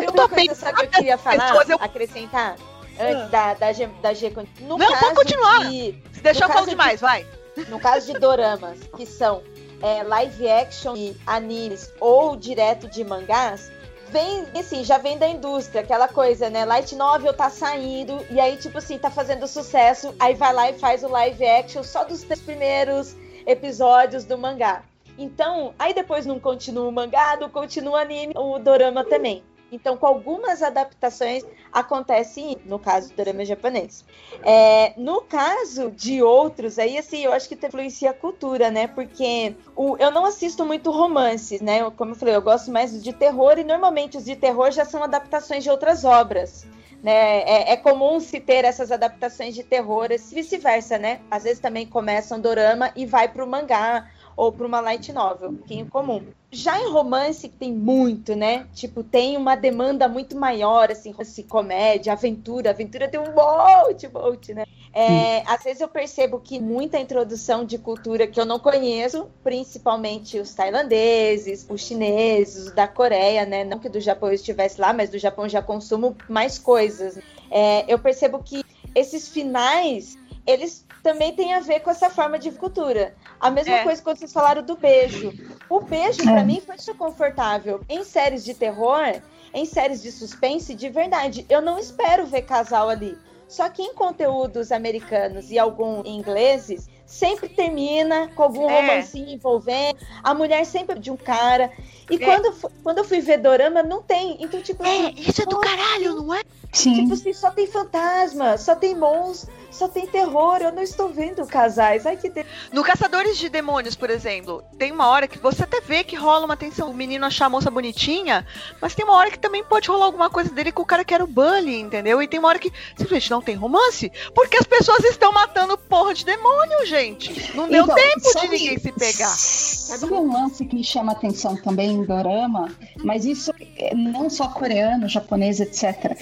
Eu 0.02 0.12
tô 0.14 0.30
coisa, 0.30 0.56
sabe 0.56 0.74
o 0.74 0.78
que 0.82 0.86
eu 0.86 0.90
queria 0.92 1.18
falar? 1.18 1.48
pessoas, 1.50 1.70
eu- 1.70 1.78
Acrescentar? 1.82 2.56
Antes 2.98 3.30
da, 3.30 3.54
da, 3.56 3.74
G, 3.74 3.88
da 4.02 4.14
G. 4.14 4.34
No 4.62 4.78
Não, 4.78 4.88
caso 4.88 5.00
pode 5.02 5.16
continuar. 5.16 5.70
De, 5.70 6.02
Se 6.14 6.22
deixar 6.22 6.46
eu 6.48 6.54
caso 6.54 6.70
demais, 6.70 7.02
vai. 7.02 7.26
no 7.68 7.78
caso 7.80 8.14
de 8.14 8.18
doramas, 8.20 8.80
que 8.96 9.06
são 9.06 9.44
é, 9.82 10.02
live 10.04 10.50
action 10.50 10.96
e 10.96 11.18
animes 11.28 11.92
ou 12.00 12.38
direto 12.38 12.88
de 12.90 13.04
mangás, 13.04 13.70
vem, 14.16 14.46
assim, 14.58 14.82
já 14.82 14.98
vem 14.98 15.18
da 15.18 15.28
indústria, 15.28 15.82
aquela 15.82 16.08
coisa, 16.08 16.50
né? 16.50 16.64
Light 16.64 16.96
novel 16.96 17.34
tá 17.34 17.50
saindo, 17.50 18.26
e 18.32 18.40
aí, 18.40 18.56
tipo 18.56 18.78
assim, 18.78 18.98
tá 18.98 19.12
fazendo 19.12 19.46
sucesso, 19.46 20.16
aí 20.18 20.34
vai 20.34 20.54
lá 20.54 20.70
e 20.70 20.80
faz 20.80 21.04
o 21.04 21.10
live 21.10 21.46
action 21.46 21.84
só 21.84 22.06
dos 22.06 22.22
três 22.24 22.40
primeiros 22.40 23.14
episódios 23.46 24.24
do 24.24 24.38
mangá. 24.38 24.84
Então, 25.18 25.74
aí 25.78 25.94
depois 25.94 26.26
não 26.26 26.40
continua 26.40 26.88
o 26.88 26.92
mangá, 26.94 27.36
não 27.36 27.50
continua 27.50 27.96
o 27.96 27.98
anime, 27.98 28.34
o 28.38 28.58
dorama 28.58 29.04
também. 29.04 29.44
Então, 29.72 29.98
com 29.98 30.06
algumas 30.06 30.62
adaptações, 30.62 31.44
acontece 31.72 32.62
no 32.66 32.80
caso 32.80 33.10
do 33.10 33.16
dorama 33.16 33.44
japonês. 33.46 34.06
É, 34.44 34.94
no 34.98 35.22
caso 35.22 35.92
de 35.92 36.22
outros, 36.22 36.78
aí 36.80 36.98
assim, 36.98 37.20
eu 37.24 37.34
acho 37.34 37.50
que 37.50 37.56
influencia 37.66 38.12
a 38.12 38.14
cultura, 38.14 38.70
né? 38.72 38.88
Porque 38.88 39.58
o, 39.76 39.98
eu 39.98 40.12
não 40.12 40.26
assisto 40.26 40.66
muito 40.66 40.92
romances, 40.92 41.62
né? 41.62 41.82
Eu- 41.82 41.92
Como 41.92 42.12
eu 42.12 42.16
falei, 42.16 42.36
eu 42.36 42.42
gosto 42.42 42.72
mais 42.72 43.02
de 43.02 43.14
terror, 43.14 43.58
e 43.58 43.64
normalmente 43.64 44.18
os 44.18 44.26
de 44.26 44.36
terror 44.36 44.72
já 44.72 44.86
são 44.86 45.04
adaptações 45.04 45.64
de 45.64 45.70
outras 45.70 46.04
obras. 46.06 46.68
Né? 47.04 47.42
É, 47.42 47.74
é 47.74 47.78
comum 47.78 48.20
se 48.20 48.40
ter 48.40 48.66
essas 48.66 48.92
adaptações 48.92 49.54
de 49.54 49.64
terror, 49.64 50.08
e 50.12 50.18
vice-versa, 50.18 50.98
né? 50.98 51.22
Às 51.30 51.44
vezes 51.44 51.60
também 51.60 51.86
começa 51.86 52.36
um 52.36 52.40
dorama 52.40 52.92
e 52.96 53.06
vai 53.06 53.28
pro 53.32 53.46
mangá 53.48 54.10
ou 54.36 54.52
para 54.52 54.68
uma 54.68 54.82
light 54.82 55.12
novel, 55.14 55.56
que 55.66 55.74
é 55.74 55.78
incomum. 55.78 56.24
Já 56.52 56.80
em 56.80 56.90
romance 56.90 57.50
tem 57.50 57.74
muito, 57.74 58.36
né? 58.36 58.68
Tipo, 58.74 59.04
tem 59.04 59.36
uma 59.36 59.56
demanda 59.56 60.08
muito 60.08 60.38
maior, 60.38 60.92
assim, 60.92 61.12
romance, 61.12 61.44
comédia, 61.44 62.14
aventura. 62.14 62.70
Aventura 62.70 63.08
tem 63.10 63.20
um 63.20 63.34
monte, 63.34 64.08
monte, 64.08 64.54
né? 64.54 64.66
É, 64.94 65.44
às 65.46 65.62
vezes 65.62 65.82
eu 65.82 65.90
percebo 65.90 66.40
que 66.40 66.58
muita 66.58 66.98
introdução 66.98 67.66
de 67.66 67.78
cultura 67.78 68.26
que 68.26 68.40
eu 68.40 68.46
não 68.46 68.58
conheço, 68.58 69.28
principalmente 69.44 70.40
os 70.40 70.54
tailandeses, 70.54 71.66
os 71.70 71.82
chineses, 71.82 72.72
da 72.72 72.88
Coreia, 72.88 73.46
né? 73.46 73.66
Não 73.66 73.78
que 73.78 73.90
do 73.90 74.00
Japão 74.00 74.30
eu 74.30 74.36
estivesse 74.36 74.80
lá, 74.80 74.94
mas 74.94 75.10
do 75.10 75.18
Japão 75.18 75.46
eu 75.46 75.50
já 75.50 75.62
consumo 75.62 76.16
mais 76.30 76.58
coisas. 76.58 77.20
É, 77.52 77.84
eu 77.94 78.00
percebo 78.00 78.42
que 78.42 78.64
esses 78.96 79.28
finais, 79.28 80.18
eles 80.48 80.85
também 81.06 81.34
têm 81.36 81.54
a 81.54 81.60
ver 81.60 81.82
com 81.82 81.92
essa 81.92 82.10
forma 82.10 82.40
de 82.40 82.50
cultura. 82.52 83.14
A 83.40 83.52
mesma 83.52 83.76
É. 83.76 83.84
coisa 83.84 84.02
quando 84.02 84.18
vocês 84.18 84.34
falaram 84.34 84.64
do 84.64 84.76
beijo. 84.76 85.32
O 85.70 85.80
beijo, 85.80 86.24
pra 86.24 86.40
É. 86.40 86.44
mim, 86.44 86.60
foi 86.66 86.76
desconfortável. 86.78 87.82
Em 87.88 88.04
séries 88.04 88.44
de 88.44 88.56
terror, 88.56 89.22
em 89.54 89.66
séries 89.66 90.02
de 90.02 90.12
suspense, 90.12 90.74
de 90.74 90.90
verdade, 90.90 91.46
eu 91.48 91.62
não 91.62 91.78
espero 91.78 92.26
ver 92.26 92.42
casal 92.42 92.90
ali. 92.90 93.16
Só 93.48 93.70
que 93.70 93.84
em 93.84 93.94
conteúdos 93.94 94.72
americanos 94.72 95.52
e 95.52 95.60
alguns 95.60 96.08
ingleses, 96.08 96.90
sempre 97.06 97.48
termina 97.48 98.28
com 98.30 98.42
algum 98.42 98.68
É. 98.68 98.82
romancinho 98.82 99.30
envolvendo. 99.30 100.00
A 100.24 100.34
mulher 100.34 100.66
sempre 100.66 100.98
de 100.98 101.12
um 101.12 101.16
cara. 101.16 101.72
E 102.10 102.16
É. 102.16 102.18
quando, 102.18 102.72
quando 102.82 102.98
eu 102.98 103.04
fui 103.04 103.20
ver 103.22 103.38
Dorama, 103.38 103.84
não 103.84 104.02
tem. 104.02 104.38
Então, 104.40 104.60
tipo 104.60 104.82
assim, 104.82 105.14
isso 105.18 105.44
é 105.44 105.46
do 105.46 105.60
caralho, 105.60 106.16
não 106.16 106.34
é? 106.34 106.42
Sim. 106.74 106.96
Tipo 107.04 107.14
assim, 107.14 107.32
só 107.34 107.52
tem 107.52 107.68
fantasma, 107.68 108.58
só 108.58 108.76
tem 108.76 108.96
monstros, 108.96 109.54
só 109.76 109.88
tem 109.88 110.08
terror, 110.08 110.58
eu 110.62 110.72
não 110.72 110.82
estou 110.82 111.10
vendo 111.10 111.46
casais. 111.46 112.06
Ai, 112.06 112.16
que 112.18 112.30
de... 112.30 112.46
No 112.72 112.84
Caçadores 112.84 113.38
de 113.38 113.50
Demônios, 113.50 113.96
por 113.96 114.10
exemplo, 114.10 114.64
tem 114.78 114.92
uma 114.92 115.08
hora 115.08 115.28
que 115.28 115.38
você 115.38 115.64
até 115.64 115.82
vê 115.82 116.04
que 116.04 116.16
rola 116.16 116.46
uma 116.46 116.58
tensão. 116.58 116.90
O 116.90 116.94
menino 116.94 117.26
achar 117.26 117.46
a 117.46 117.50
moça 117.50 117.70
bonitinha, 117.70 118.46
mas 118.82 118.96
tem 118.96 119.06
uma 119.06 119.16
hora 119.16 119.30
que 119.30 119.40
também 119.40 119.64
pode 119.64 119.90
rolar 119.90 120.06
alguma 120.06 120.30
coisa 120.30 120.50
dele 120.52 120.72
com 120.72 120.82
o 120.82 120.86
cara 120.86 121.04
que 121.04 121.14
era 121.14 121.24
o 121.24 121.28
Bully, 121.28 121.80
entendeu? 121.80 122.22
E 122.22 122.28
tem 122.28 122.40
uma 122.40 122.50
hora 122.50 122.60
que 122.60 122.72
simplesmente 122.96 123.32
não 123.32 123.42
tem 123.42 123.56
romance, 123.56 124.12
porque 124.34 124.58
as 124.58 124.66
pessoas 124.66 125.04
estão 125.04 125.32
matando 125.32 125.78
porra 125.78 126.14
de 126.14 126.26
demônio, 126.26 126.86
gente. 126.86 127.54
Não 127.54 127.68
deu 127.68 127.84
Então, 127.84 127.96
tempo 127.96 128.40
de 128.42 128.48
ninguém 128.48 128.80
se 128.80 128.92
pegar. 128.92 129.30
Sabe 129.30 130.06
um 130.14 130.32
lance 130.32 130.66
que 130.66 130.84
chama 130.84 131.12
atenção 131.12 131.56
também 131.58 131.92
em 131.92 132.04
Dorama? 132.04 132.72
Mas 133.04 133.26
isso 133.26 133.52
é 133.78 133.94
não 133.94 134.30
só 134.30 134.48
coreano, 134.48 135.10
japonês, 135.10 135.60
etc. 135.60 136.18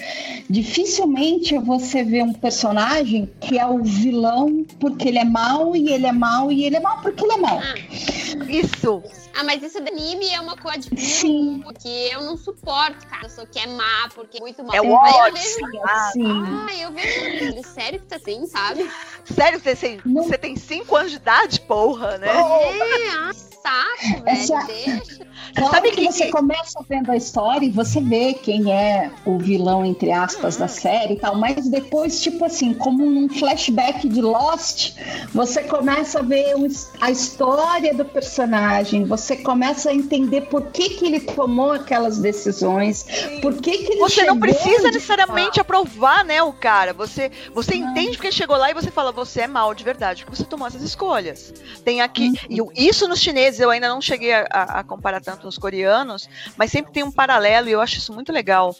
Dificilmente 0.50 1.56
você 1.58 2.02
vê 2.02 2.22
um 2.22 2.32
personagem 2.32 3.30
que 3.46 3.58
é 3.58 3.66
o 3.66 3.82
vilão 3.82 4.64
porque 4.80 5.08
ele 5.08 5.18
é 5.18 5.24
mau 5.24 5.76
e 5.76 5.92
ele 5.92 6.06
é 6.06 6.12
mau 6.12 6.50
e 6.50 6.64
ele 6.64 6.76
é 6.76 6.80
mau 6.80 7.00
porque 7.00 7.24
ele 7.24 7.32
é 7.32 7.36
mau. 7.36 7.60
Isso. 8.48 9.02
Ah, 9.36 9.42
mas 9.42 9.62
isso 9.62 9.80
do 9.80 9.88
anime 9.88 10.28
é 10.28 10.40
uma 10.40 10.56
coisa 10.56 10.88
de 10.88 11.00
Sim. 11.00 11.60
porque 11.64 11.88
eu 12.12 12.22
não 12.22 12.36
suporto, 12.36 13.06
cara. 13.06 13.24
Eu 13.24 13.30
sou 13.30 13.46
que 13.46 13.58
é 13.58 13.66
má, 13.66 14.08
porque 14.14 14.38
é 14.38 14.40
muito 14.40 14.62
mal. 14.62 14.74
É 14.76 14.80
o 14.80 14.90
ódio. 14.90 15.34
vejo. 15.34 15.82
Assim. 15.84 16.24
Ah, 16.24 16.76
eu 16.80 16.92
vejo. 16.92 17.62
Sério 17.64 18.00
que 18.00 18.06
tá 18.06 18.16
assim, 18.16 18.46
sabe? 18.46 18.88
Sério, 19.24 19.60
você 19.60 19.74
tem, 19.74 20.00
Não. 20.04 20.22
você 20.22 20.38
tem 20.38 20.56
cinco 20.56 20.94
anos 20.96 21.10
de 21.10 21.16
idade, 21.16 21.60
porra, 21.62 22.18
né? 22.18 22.28
É, 22.28 23.10
ah, 23.10 23.30
saco, 23.68 24.24
velho. 24.24 24.28
Essa- 24.28 24.66
Deixa. 24.66 25.24
Claro 25.54 25.70
Sabe 25.74 25.90
que 25.92 25.96
que- 26.06 26.12
você 26.12 26.26
começa 26.30 26.80
vendo 26.88 27.12
a 27.12 27.16
história 27.16 27.64
e 27.66 27.70
você 27.70 28.00
vê 28.00 28.34
quem 28.34 28.72
é 28.72 29.10
o 29.24 29.38
vilão, 29.38 29.84
entre 29.84 30.10
aspas, 30.10 30.56
da 30.56 30.66
série 30.66 31.14
e 31.14 31.16
tal, 31.16 31.36
mas 31.36 31.68
depois, 31.68 32.20
tipo 32.20 32.44
assim, 32.44 32.74
como 32.74 33.04
num 33.08 33.28
flashback 33.28 34.08
de 34.08 34.20
Lost, 34.20 34.94
você 35.32 35.62
começa 35.62 36.18
a 36.20 36.22
ver 36.22 36.54
a 37.00 37.10
história 37.10 37.94
do 37.94 38.04
personagem, 38.04 39.04
você 39.04 39.36
começa 39.36 39.90
a 39.90 39.94
entender 39.94 40.42
por 40.42 40.62
que, 40.72 40.90
que 40.90 41.06
ele 41.06 41.20
tomou 41.20 41.72
aquelas 41.72 42.18
decisões, 42.18 43.04
por 43.40 43.54
que, 43.54 43.78
que 43.78 43.92
ele 43.92 44.00
Você 44.00 44.24
não 44.24 44.40
precisa 44.40 44.90
necessariamente 44.90 45.60
aprovar, 45.60 46.24
né, 46.24 46.42
o 46.42 46.52
cara. 46.52 46.92
Você, 46.94 47.30
você 47.54 47.76
Não. 47.76 47.90
entende 47.90 48.16
porque 48.16 48.32
chegou 48.32 48.56
lá 48.56 48.70
e 48.70 48.74
você 48.74 48.90
fala, 48.90 49.12
você 49.12 49.42
é 49.42 49.46
mal 49.46 49.72
de 49.72 49.84
verdade, 49.84 50.24
porque 50.24 50.36
você 50.36 50.44
tomou 50.48 50.66
essas 50.66 50.82
escolhas. 50.82 51.52
Tem 51.84 52.00
aqui, 52.00 52.32
Uhum. 52.50 52.70
e 52.74 52.88
isso 52.88 53.06
nos 53.06 53.20
chineses 53.20 53.53
eu 53.60 53.70
ainda 53.70 53.88
não 53.88 54.00
cheguei 54.00 54.32
a, 54.34 54.46
a- 54.50 54.84
comparar 54.84 55.20
tanto 55.20 55.44
nos 55.46 55.58
coreanos, 55.58 56.28
mas 56.56 56.70
sempre 56.70 56.92
tem 56.92 57.02
um 57.02 57.12
paralelo 57.12 57.68
e 57.68 57.72
eu 57.72 57.80
acho 57.80 57.98
isso 57.98 58.12
muito 58.12 58.32
legal. 58.32 58.74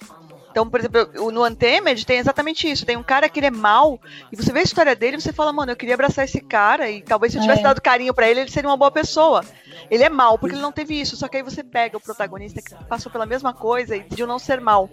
Então, 0.50 0.70
por 0.70 0.78
exemplo, 0.78 1.08
no 1.32 1.44
Untamed 1.44 2.06
tem 2.06 2.18
exatamente 2.18 2.70
isso. 2.70 2.86
Tem 2.86 2.96
um 2.96 3.02
cara 3.02 3.28
que 3.28 3.40
ele 3.40 3.46
é 3.48 3.50
mal, 3.50 3.98
e 4.30 4.36
você 4.36 4.52
vê 4.52 4.60
a 4.60 4.62
história 4.62 4.94
dele 4.94 5.16
e 5.16 5.20
você 5.20 5.32
fala, 5.32 5.52
mano, 5.52 5.72
eu 5.72 5.76
queria 5.76 5.94
abraçar 5.96 6.24
esse 6.24 6.40
cara, 6.40 6.88
e 6.88 7.02
talvez 7.02 7.32
se 7.32 7.38
eu 7.38 7.42
tivesse 7.42 7.58
É. 7.60 7.64
dado 7.64 7.80
carinho 7.82 8.14
pra 8.14 8.28
ele, 8.30 8.38
ele 8.42 8.50
seria 8.52 8.70
uma 8.70 8.76
boa 8.76 8.90
pessoa. 8.92 9.44
Ele 9.90 10.04
é 10.04 10.08
mal, 10.08 10.38
porque 10.38 10.54
ele 10.54 10.62
não 10.62 10.70
teve 10.70 10.94
isso. 11.00 11.16
Só 11.16 11.26
que 11.26 11.38
aí 11.38 11.42
você 11.42 11.64
pega 11.64 11.96
o 11.96 12.00
protagonista 12.00 12.62
que 12.62 12.72
passou 12.84 13.10
pela 13.10 13.26
mesma 13.26 13.52
coisa 13.52 13.96
e 13.96 14.00
decidiu 14.04 14.28
não 14.28 14.38
ser 14.38 14.60
mal. 14.60 14.88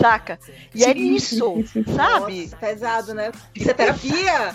Saca? 0.00 0.38
E 0.74 0.82
é 0.84 0.92
Sim, 0.94 1.14
isso, 1.14 1.54
sim, 1.66 1.84
sim. 1.84 1.94
sabe? 1.94 2.42
Nossa, 2.44 2.56
pesado, 2.56 3.12
né? 3.12 3.30
Isso 3.54 3.70
é 3.70 3.74
terapia? 3.74 4.54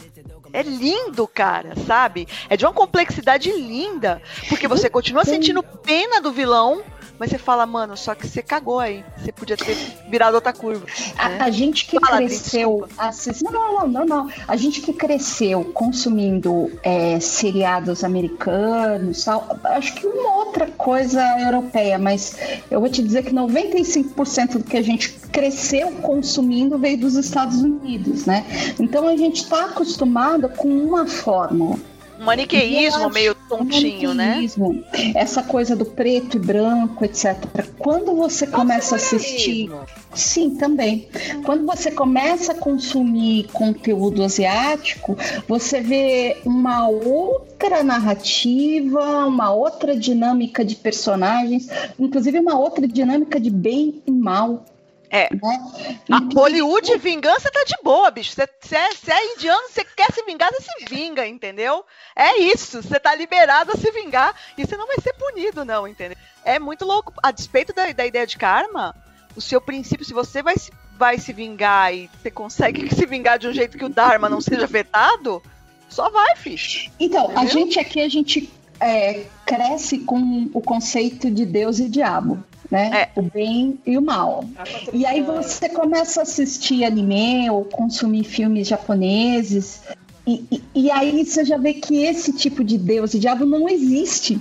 É 0.52 0.62
lindo, 0.62 1.28
cara, 1.28 1.74
sabe? 1.86 2.28
É 2.50 2.58
de 2.58 2.66
uma 2.66 2.74
complexidade 2.74 3.52
linda. 3.52 4.22
Porque 4.48 4.68
você 4.68 4.90
continua 4.90 5.24
sentindo 5.26 5.62
pena 5.62 6.22
do 6.22 6.32
vilão, 6.32 6.84
mas 7.20 7.30
você 7.30 7.38
fala, 7.38 7.66
mano, 7.66 7.98
só 7.98 8.16
que 8.16 8.26
você 8.26 8.42
cagou 8.42 8.80
aí. 8.80 9.04
Você 9.18 9.30
podia 9.30 9.58
ter 9.58 9.76
virado 10.10 10.36
outra 10.36 10.54
curva. 10.54 10.86
A, 11.18 11.28
né? 11.28 11.38
a 11.42 11.52
gente 11.52 11.86
que 11.86 12.00
Fala, 12.00 12.18
cresceu 12.18 12.88
assistindo. 12.98 13.52
Não, 13.52 13.80
não, 13.80 13.88
não, 13.88 14.06
não. 14.06 14.30
A 14.48 14.56
gente 14.56 14.80
que 14.80 14.94
cresceu 14.94 15.66
consumindo 15.66 16.72
é, 16.82 17.20
seriados 17.20 18.06
americanos, 18.06 19.26
tal, 19.26 19.60
acho 19.66 19.96
que 19.96 20.08
uma 20.08 20.38
outra 20.38 20.68
coisa 20.68 21.22
europeia, 21.42 22.00
mas 22.00 22.38
eu 22.72 22.80
vou 22.80 22.90
te 22.90 23.04
dizer 23.04 23.24
que 23.24 23.32
95% 23.32 24.60
do 24.60 24.64
que 24.64 24.78
a 24.78 24.82
gente 24.82 25.10
cresceu 25.30 25.92
consumindo 26.02 26.78
veio 26.78 27.00
dos 27.00 27.16
Estados 27.16 27.58
Unidos, 27.62 28.26
né? 28.26 28.46
Então 28.80 29.08
a 29.10 29.18
gente 29.18 29.44
está 29.44 29.66
acostumado 29.66 30.48
com 30.48 30.70
uma 30.70 31.06
fórmula. 31.06 31.78
Um 32.20 32.26
maniqueísmo 32.26 33.10
meio 33.10 33.34
tontinho, 33.48 34.14
né? 34.14 34.36
maniqueísmo, 34.36 34.84
Essa 35.16 35.42
coisa 35.42 35.76
do 35.76 35.86
preto 35.86 36.36
e 36.36 36.40
branco, 36.40 37.06
etc. 37.06 37.38
Quando 37.78 38.14
você 38.14 38.46
começa 38.46 38.96
a 38.96 38.98
assistir. 38.98 39.72
Sim, 40.14 40.56
também. 40.56 41.08
Quando 41.46 41.66
você 41.66 41.92
começa 41.92 42.52
a 42.52 42.56
consumir 42.56 43.48
conteúdo 43.54 44.24
asiático, 44.24 45.18
você 45.48 45.80
vê 45.80 46.38
uma 46.44 46.90
outra 46.90 47.84
narrativa, 47.84 49.26
uma 49.26 49.54
outra 49.54 49.96
dinâmica 49.96 50.66
de 50.66 50.76
personagens, 50.76 51.70
inclusive 51.98 52.40
uma 52.40 52.60
outra 52.60 52.88
dinâmica 52.88 53.40
de 53.40 53.50
bem 53.50 54.02
e 54.06 54.12
mal. 54.12 54.66
É. 55.10 55.30
Né? 55.34 56.00
A 56.12 56.20
Hollywood 56.34 56.98
vingança 56.98 57.50
tá 57.52 57.64
de 57.64 57.76
boa, 57.84 58.12
bicho. 58.12 58.34
Você 58.34 58.76
é, 58.76 59.12
é 59.12 59.34
indiano, 59.34 59.68
você 59.70 59.84
quer 59.84 60.12
se 60.14 60.24
vingar, 60.24 60.52
você 60.52 60.64
se 60.64 60.86
vinga, 60.86 61.28
entendeu? 61.28 61.84
É 62.16 62.40
isso. 62.40 62.82
Você 62.82 63.00
tá 63.00 63.16
liberado 63.16 63.72
a 63.72 63.78
se 63.78 63.92
vingar 63.92 64.36
e 64.58 64.66
você 64.66 64.78
não 64.78 64.88
vai 64.88 64.98
ser 65.02 65.14
punido, 65.14 65.66
não, 65.66 65.88
entendeu? 65.88 66.18
É 66.44 66.60
muito 66.60 66.86
louco. 66.86 67.14
A 67.24 67.32
despeito 67.32 67.74
da, 67.74 67.92
da 67.92 68.06
ideia 68.06 68.28
de 68.28 68.38
karma, 68.38 68.96
o 69.36 69.42
seu 69.42 69.60
princípio, 69.60 70.06
se 70.06 70.14
você 70.14 70.44
vai 70.44 70.58
se, 70.58 70.72
vai 70.98 71.18
se 71.18 71.34
vingar 71.34 71.94
e 71.94 72.10
você 72.22 72.30
consegue 72.30 72.90
se 72.94 73.06
vingar 73.06 73.40
de 73.40 73.48
um 73.48 73.54
jeito 73.54 73.78
que 73.78 73.86
o 73.86 73.90
Dharma 73.90 74.30
não 74.30 74.42
seja 74.42 74.66
afetado, 74.66 75.42
só 75.90 76.10
vai, 76.10 76.36
ficha. 76.36 76.92
Então, 77.00 77.30
a 77.30 77.44
Entendeu? 77.44 77.48
gente 77.48 77.80
aqui, 77.80 78.02
a 78.02 78.10
gente 78.10 78.50
é, 78.80 79.26
cresce 79.46 80.00
com 80.00 80.50
o 80.54 80.62
conceito 80.62 81.30
de 81.30 81.46
Deus 81.46 81.80
e 81.80 81.90
diabo, 81.90 82.44
né? 82.70 83.10
É. 83.16 83.20
O 83.20 83.24
bem 83.24 83.80
e 83.86 83.98
o 83.98 84.02
mal. 84.02 84.46
E 84.94 85.06
aí 85.06 85.22
você 85.22 85.70
começa 85.70 86.20
a 86.20 86.24
assistir 86.24 86.84
anime 86.84 87.50
ou 87.50 87.66
consumir 87.66 88.24
filmes 88.24 88.68
japoneses. 88.68 89.82
E, 90.28 90.44
e- 90.52 90.64
e 90.76 90.92
aí 90.92 91.26
você 91.26 91.44
já 91.44 91.58
vê 91.58 91.74
que 91.74 92.04
esse 92.04 92.32
tipo 92.34 92.64
de 92.64 92.78
Deus 92.78 93.14
e 93.14 93.20
diabo 93.20 93.46
não 93.46 93.68
existe 93.68 94.40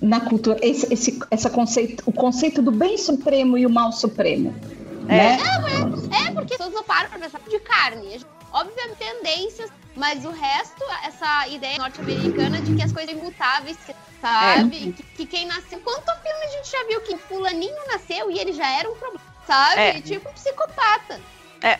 na 0.00 0.20
cultura. 0.20 0.58
Esse, 0.62 0.92
esse 0.92 1.18
essa 1.30 1.48
conceito, 1.50 2.02
o 2.06 2.12
conceito 2.12 2.60
do 2.62 2.70
bem 2.72 2.98
supremo 2.98 3.56
e 3.56 3.64
o 3.66 3.70
mal 3.70 3.92
supremo. 3.92 4.54
É. 5.06 5.36
Né? 5.36 5.38
É, 6.26 6.30
porque 6.32 6.54
as 6.54 6.58
pessoas 6.58 6.74
não 6.74 6.82
param 6.84 7.08
pra 7.10 7.18
pensar 7.18 7.40
de 7.48 7.58
carne. 7.60 8.20
Obviamente, 8.52 8.96
tendências, 8.96 9.70
mas 9.94 10.24
o 10.24 10.30
resto, 10.30 10.82
essa 11.04 11.48
ideia 11.48 11.78
norte-americana 11.78 12.60
de 12.60 12.74
que 12.74 12.82
as 12.82 12.92
coisas 12.92 13.10
são 13.10 13.20
imutáveis, 13.20 13.76
sabe? 14.20 14.92
Que, 14.92 15.02
que 15.02 15.26
quem 15.26 15.46
nasceu. 15.46 15.80
Quanto 15.80 16.04
filme 16.22 16.44
a 16.44 16.48
gente 16.48 16.70
já 16.70 16.84
viu 16.86 17.00
que 17.02 17.16
fulaninho 17.16 17.86
nasceu 17.88 18.30
e 18.30 18.38
ele 18.38 18.52
já 18.52 18.68
era 18.78 18.90
um 18.90 18.94
problema, 18.94 19.24
sabe? 19.46 19.80
É. 19.80 20.00
Tipo 20.00 20.28
um 20.28 20.32
psicopata. 20.32 21.20
É. 21.62 21.78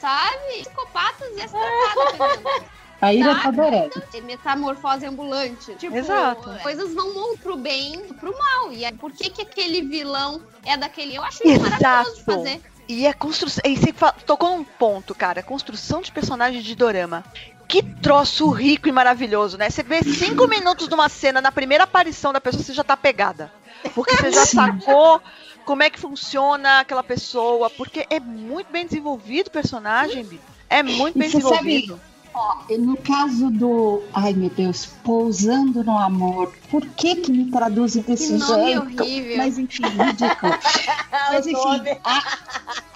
Sabe? 0.00 0.62
Psicopatas 0.62 1.28
e. 1.30 2.74
A 3.00 3.12
Ilha 3.12 3.34
Tá. 3.34 4.20
Metamorfose 4.22 5.04
ambulante. 5.04 5.74
Tipo, 5.74 5.96
Exato. 5.96 6.50
coisas 6.62 6.94
vão 6.94 7.12
muito 7.12 7.42
pro 7.42 7.56
bem 7.56 8.06
e 8.08 8.14
pro 8.14 8.36
mal. 8.36 8.72
E 8.72 8.84
aí, 8.84 8.94
por 8.94 9.12
que, 9.12 9.28
que 9.28 9.42
aquele 9.42 9.82
vilão 9.82 10.40
é 10.64 10.76
daquele? 10.76 11.16
Eu 11.16 11.22
acho 11.22 11.46
isso 11.46 11.66
Exato. 11.66 11.82
maravilhoso 11.82 12.16
de 12.16 12.24
fazer. 12.24 12.62
E 12.88 13.06
a 13.06 13.14
construção. 13.14 13.62
E 13.64 13.76
você 13.76 13.92
tocou 14.26 14.56
num 14.56 14.64
ponto, 14.64 15.14
cara. 15.14 15.42
Construção 15.42 16.02
de 16.02 16.12
personagem 16.12 16.60
de 16.60 16.74
Dorama. 16.74 17.24
Que 17.66 17.82
troço 17.82 18.48
rico 18.50 18.88
e 18.88 18.92
maravilhoso, 18.92 19.56
né? 19.56 19.70
Você 19.70 19.82
vê 19.82 20.02
cinco 20.02 20.46
minutos 20.46 20.86
de 20.86 20.94
uma 20.94 21.08
cena, 21.08 21.40
na 21.40 21.50
primeira 21.50 21.84
aparição 21.84 22.32
da 22.32 22.40
pessoa, 22.40 22.62
você 22.62 22.74
já 22.74 22.84
tá 22.84 22.96
pegada. 22.96 23.50
Porque 23.94 24.14
você 24.16 24.30
já 24.30 24.44
sacou 24.46 25.20
como 25.64 25.82
é 25.82 25.88
que 25.88 25.98
funciona 25.98 26.80
aquela 26.80 27.02
pessoa. 27.02 27.70
Porque 27.70 28.06
é 28.10 28.20
muito 28.20 28.70
bem 28.70 28.84
desenvolvido 28.84 29.48
o 29.48 29.50
personagem. 29.50 30.38
É 30.68 30.82
muito 30.82 31.18
bem 31.18 31.28
você 31.30 31.40
sabe- 31.40 31.54
desenvolvido. 31.56 32.00
Ó, 32.34 32.56
no 32.78 32.96
caso 32.96 33.50
do. 33.50 34.02
Ai, 34.12 34.32
meu 34.32 34.50
Deus, 34.50 34.86
pousando 35.04 35.84
no 35.84 35.96
amor, 35.96 36.52
por 36.70 36.84
que 36.84 37.14
que 37.16 37.30
me 37.30 37.44
traduzem 37.50 38.02
desse 38.02 38.36
jeito? 38.38 38.82
horrível. 38.82 39.36
Mas 39.36 39.56
enfim, 39.56 39.84
ridículo. 39.84 40.52
Mas 41.30 41.46
enfim, 41.46 41.98
a, 42.02 42.18
a, 42.18 42.22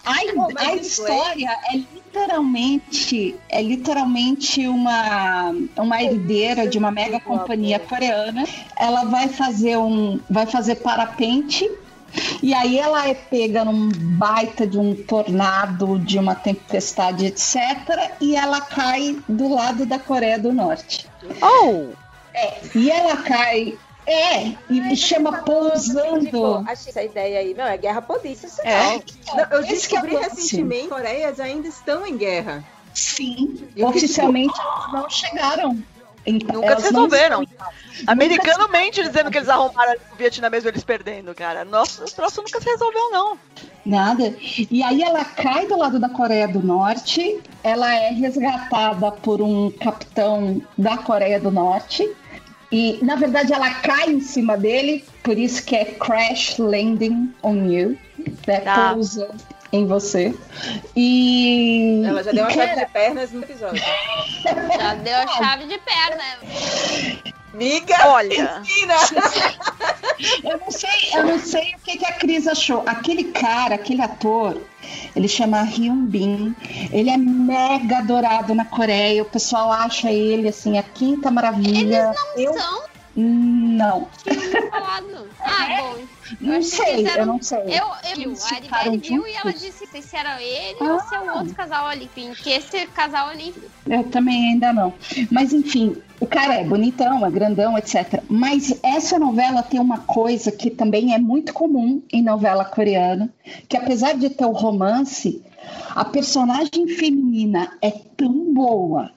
Pô, 0.35 0.49
mas 0.55 0.69
a 0.69 0.75
história 0.75 1.59
é 1.71 1.77
literalmente, 1.77 3.37
é 3.49 3.63
literalmente 3.63 4.67
uma, 4.67 5.55
uma 5.77 6.03
herdeira 6.03 6.67
de 6.67 6.79
uma 6.79 6.91
mega 6.91 7.21
companhia 7.21 7.79
coreana. 7.79 8.45
Ela 8.77 9.05
vai 9.05 9.29
fazer 9.29 9.77
um. 9.77 10.19
Vai 10.29 10.47
fazer 10.47 10.77
parapente. 10.77 11.71
E 12.43 12.55
aí 12.55 12.79
ela 12.79 13.09
é 13.09 13.15
pega 13.15 13.65
num 13.65 13.89
baita 13.93 14.67
de 14.67 14.79
um 14.79 14.95
tornado, 14.95 15.99
de 15.99 16.19
uma 16.19 16.35
tempestade, 16.35 17.27
etc. 17.27 17.57
E 18.21 18.35
ela 18.37 18.61
cai 18.61 19.19
do 19.29 19.49
lado 19.49 19.85
da 19.85 19.99
Coreia 19.99 20.39
do 20.39 20.53
Norte. 20.53 21.09
Oh! 21.43 21.89
E 22.75 22.91
ela 22.91 23.17
cai. 23.19 23.77
É, 24.07 24.55
e 24.71 24.97
chama 24.97 25.43
pousando. 25.43 26.25
Tipo, 26.25 26.65
achei 26.67 26.89
essa 26.91 27.03
ideia 27.03 27.41
aí. 27.41 27.53
Não, 27.53 27.67
é 27.67 27.77
guerra 27.77 28.01
polícia. 28.01 28.47
Isso 28.47 28.61
É. 28.63 28.93
não. 28.95 29.03
Não, 29.37 29.45
eu 29.51 29.61
Esse 29.61 29.73
é 29.73 29.75
descobri 29.75 30.15
lance. 30.15 30.29
recentemente 30.31 30.83
que 30.85 30.89
Coreias 30.89 31.39
ainda 31.39 31.69
estão 31.69 32.07
em 32.07 32.17
guerra. 32.17 32.65
Sim, 32.95 33.69
oficialmente 33.83 34.59
elas 34.59 34.93
não 34.93 35.11
chegaram. 35.11 35.79
Então, 36.29 36.61
Nunca 36.61 36.79
se 36.79 36.83
resolveram. 36.89 37.47
Americano 38.07 38.69
mente 38.69 39.03
dizendo 39.03 39.31
que 39.31 39.39
eles 39.39 39.49
arrumaram 39.49 39.95
o 40.13 40.17
Vietnã 40.17 40.51
mesmo 40.51 40.69
eles 40.69 40.85
perdendo, 40.85 41.35
cara. 41.35 41.65
Nossa, 41.65 42.05
o 42.05 42.11
troço 42.11 42.43
nunca 42.43 42.61
se 42.61 42.69
resolveu, 42.69 43.11
não. 43.11 43.39
Nada. 43.85 44.35
E 44.71 44.83
aí 44.83 45.03
ela 45.03 45.25
cai 45.25 45.67
do 45.67 45.79
lado 45.79 45.99
da 45.99 46.11
Coreia 46.11 46.47
do 46.47 46.61
Norte, 46.61 47.41
ela 47.65 47.95
é 47.95 48.11
resgatada 48.11 49.11
por 49.11 49.41
um 49.41 49.71
capitão 49.71 50.61
da 50.77 50.99
Coreia 50.99 51.41
do 51.41 51.51
Norte. 51.51 52.09
E, 52.71 52.99
na 53.03 53.17
verdade, 53.17 53.55
ela 53.55 53.71
cai 53.77 54.11
em 54.11 54.21
cima 54.21 54.55
dele, 54.55 55.03
por 55.23 55.39
isso 55.39 55.65
que 55.65 55.75
é 55.75 55.87
crash 55.87 56.59
landing 56.59 57.33
on 57.43 57.65
you. 57.65 57.99
Né? 58.47 58.61
Tá. 58.61 58.93
Pousa 58.93 59.31
em 59.73 59.87
você. 59.87 60.35
E. 60.97 62.03
Ela 62.07 62.23
já 62.23 62.33
deu 62.33 62.45
uma 62.45 62.51
chave 62.51 62.77
de 62.77 62.87
pernas 62.87 63.33
no 63.33 63.43
episódio. 63.43 63.83
Já 64.45 64.95
deu 64.95 65.17
a 65.17 65.27
chave 65.29 65.67
de 65.67 65.79
perna. 65.79 66.25
Miga! 67.55 67.97
Olha. 68.07 68.61
Ensina! 68.61 68.95
Eu 70.43 70.59
não 70.59 70.71
sei, 70.71 71.11
eu 71.15 71.27
não 71.27 71.39
sei 71.39 71.75
o 71.75 71.79
que, 71.79 71.99
que 71.99 72.05
a 72.05 72.13
Cris 72.13 72.47
achou. 72.47 72.83
Aquele 72.87 73.25
cara, 73.25 73.77
aquele 73.77 74.03
ator, 74.03 74.61
ele 75.15 75.29
chama 75.29 75.63
Hyun 75.63 76.07
Bin. 76.07 76.55
Ele 76.93 77.11
é 77.11 77.17
mega 77.17 77.99
adorado 77.99 78.55
na 78.55 78.65
Coreia. 78.65 79.23
O 79.23 79.27
pessoal 79.27 79.71
acha 79.73 80.11
ele 80.11 80.49
assim 80.49 80.79
a 80.79 80.83
quinta 80.83 81.31
maravilha. 81.31 82.13
Eles 82.37 82.53
não 82.53 82.53
eu 82.53 82.59
são 82.59 82.88
não, 83.21 84.07
falado. 84.71 85.29
Ah, 85.41 85.67
bom. 85.81 85.97
não 86.41 86.57
achei 86.57 87.05
que 87.05 87.11
sei, 87.11 87.21
eu 87.21 87.27
não 87.27 87.43
sei. 87.43 87.59
Eu, 87.59 87.65
eu, 87.65 88.23
Eles 88.23 88.45
a 88.45 88.49
ficaram 88.49 88.93
Aribelle 88.93 88.99
viu 88.99 89.27
e 89.27 89.33
ela 89.33 89.51
juntos? 89.51 89.61
disse 89.61 90.03
se 90.03 90.17
era 90.17 90.41
ele 90.41 90.77
ou 90.81 91.01
se 91.01 91.15
é 91.15 91.21
o 91.21 91.39
outro 91.39 91.55
casal 91.55 91.87
ali. 91.87 92.05
Enfim, 92.05 92.33
que 92.33 92.51
esse 92.51 92.87
casal 92.89 93.29
ali. 93.29 93.53
Eu 93.87 94.05
também 94.05 94.53
ainda 94.53 94.73
não. 94.73 94.95
Mas 95.33 95.53
enfim, 95.53 95.97
o 96.21 96.27
cara 96.27 96.55
é 96.55 96.65
bonitão, 96.65 97.27
é 97.27 97.31
grandão, 97.31 97.77
etc. 97.77 98.23
Mas 98.29 98.79
essa 98.85 99.19
novela 99.19 99.65
tem 99.65 99.81
uma 99.81 99.99
coisa 99.99 100.53
que 100.53 100.71
também 100.71 101.13
é 101.13 101.19
muito 101.19 101.53
comum 101.53 102.01
em 102.13 102.23
novela 102.23 102.65
coreana, 102.65 103.29
que 103.69 103.77
apesar 103.77 104.15
de 104.15 104.31
ter 104.31 104.45
o 104.45 104.53
romance, 104.53 105.43
a 105.91 106.05
personagem 106.05 106.87
feminina 106.87 107.73
é 107.83 107.91
tão 108.17 108.55
boa. 108.55 109.11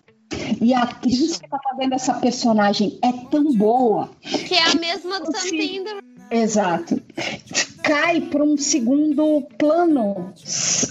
E 0.62 0.74
a 0.74 0.84
atriz 0.84 1.38
que 1.38 1.50
tá 1.50 1.60
fazendo 1.64 1.94
essa 1.94 2.14
personagem 2.16 3.00
é 3.02 3.12
tão 3.30 3.54
boa. 3.56 4.10
Que 4.22 4.56
é 4.56 4.72
a 4.72 4.76
mesma 4.76 5.20
do. 5.20 5.36
Santinder. 5.36 6.02
Exato. 6.30 7.02
Cai 7.84 8.22
para 8.22 8.44
um 8.44 8.56
segundo 8.56 9.42
plano. 9.58 10.34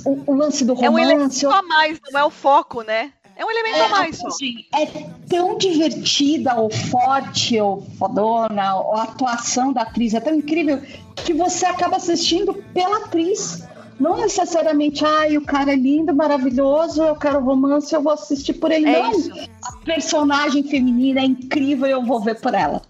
O, 0.05 0.33
o 0.33 0.35
lance 0.35 0.65
do 0.65 0.73
É 0.73 0.91
um 0.91 0.93
romance. 0.93 1.13
elemento 1.13 1.51
a 1.51 1.63
mais, 1.63 2.01
não 2.13 2.21
é 2.21 2.25
o 2.25 2.31
foco, 2.31 2.83
né? 2.83 3.13
É 3.37 3.45
um 3.45 3.51
elemento 3.51 3.83
a 3.85 3.89
mais 3.89 4.19
só. 4.19 4.29
assim, 4.29 4.67
é 4.75 4.85
tão 5.27 5.57
divertida, 5.57 6.61
ou 6.61 6.69
forte, 6.71 7.59
ou 7.59 7.81
fodona, 7.99 8.77
ou 8.77 8.97
a 8.97 9.05
atuação 9.05 9.73
da 9.73 9.81
atriz 9.83 10.13
é 10.13 10.21
tão 10.21 10.35
incrível 10.35 10.83
que 11.17 11.33
você 11.33 11.65
acaba 11.65 11.97
assistindo 11.97 12.53
pela 12.75 12.99
atriz. 12.99 13.63
Não 14.01 14.17
necessariamente, 14.17 15.05
ai, 15.05 15.37
o 15.37 15.45
cara 15.45 15.73
é 15.73 15.77
lindo, 15.77 16.15
maravilhoso, 16.15 17.03
eu 17.03 17.15
quero 17.15 17.39
romance, 17.41 17.95
eu 17.95 18.03
vou 18.03 18.13
assistir 18.15 18.55
por 18.55 18.73
ele. 18.73 18.89
É 18.89 19.03
não, 19.03 19.11
isso. 19.13 19.31
a 19.63 19.77
personagem 19.85 20.63
feminina 20.63 21.21
é 21.21 21.25
incrível, 21.25 21.87
eu 21.87 22.03
vou 22.03 22.19
ver 22.21 22.41
por 22.41 22.55
ela. 22.55 22.81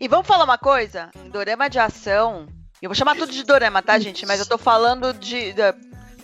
E 0.00 0.06
vamos 0.06 0.26
falar 0.26 0.44
uma 0.44 0.58
coisa? 0.58 1.10
Em 1.24 1.30
dorama 1.30 1.70
de 1.70 1.78
ação. 1.78 2.46
Eu 2.82 2.90
vou 2.90 2.94
chamar 2.94 3.16
tudo 3.16 3.32
de 3.32 3.42
dorama, 3.44 3.80
tá, 3.82 3.98
gente? 3.98 4.26
Mas 4.26 4.38
eu 4.40 4.46
tô 4.46 4.58
falando 4.58 5.12
de. 5.14 5.52
da- 5.54 5.74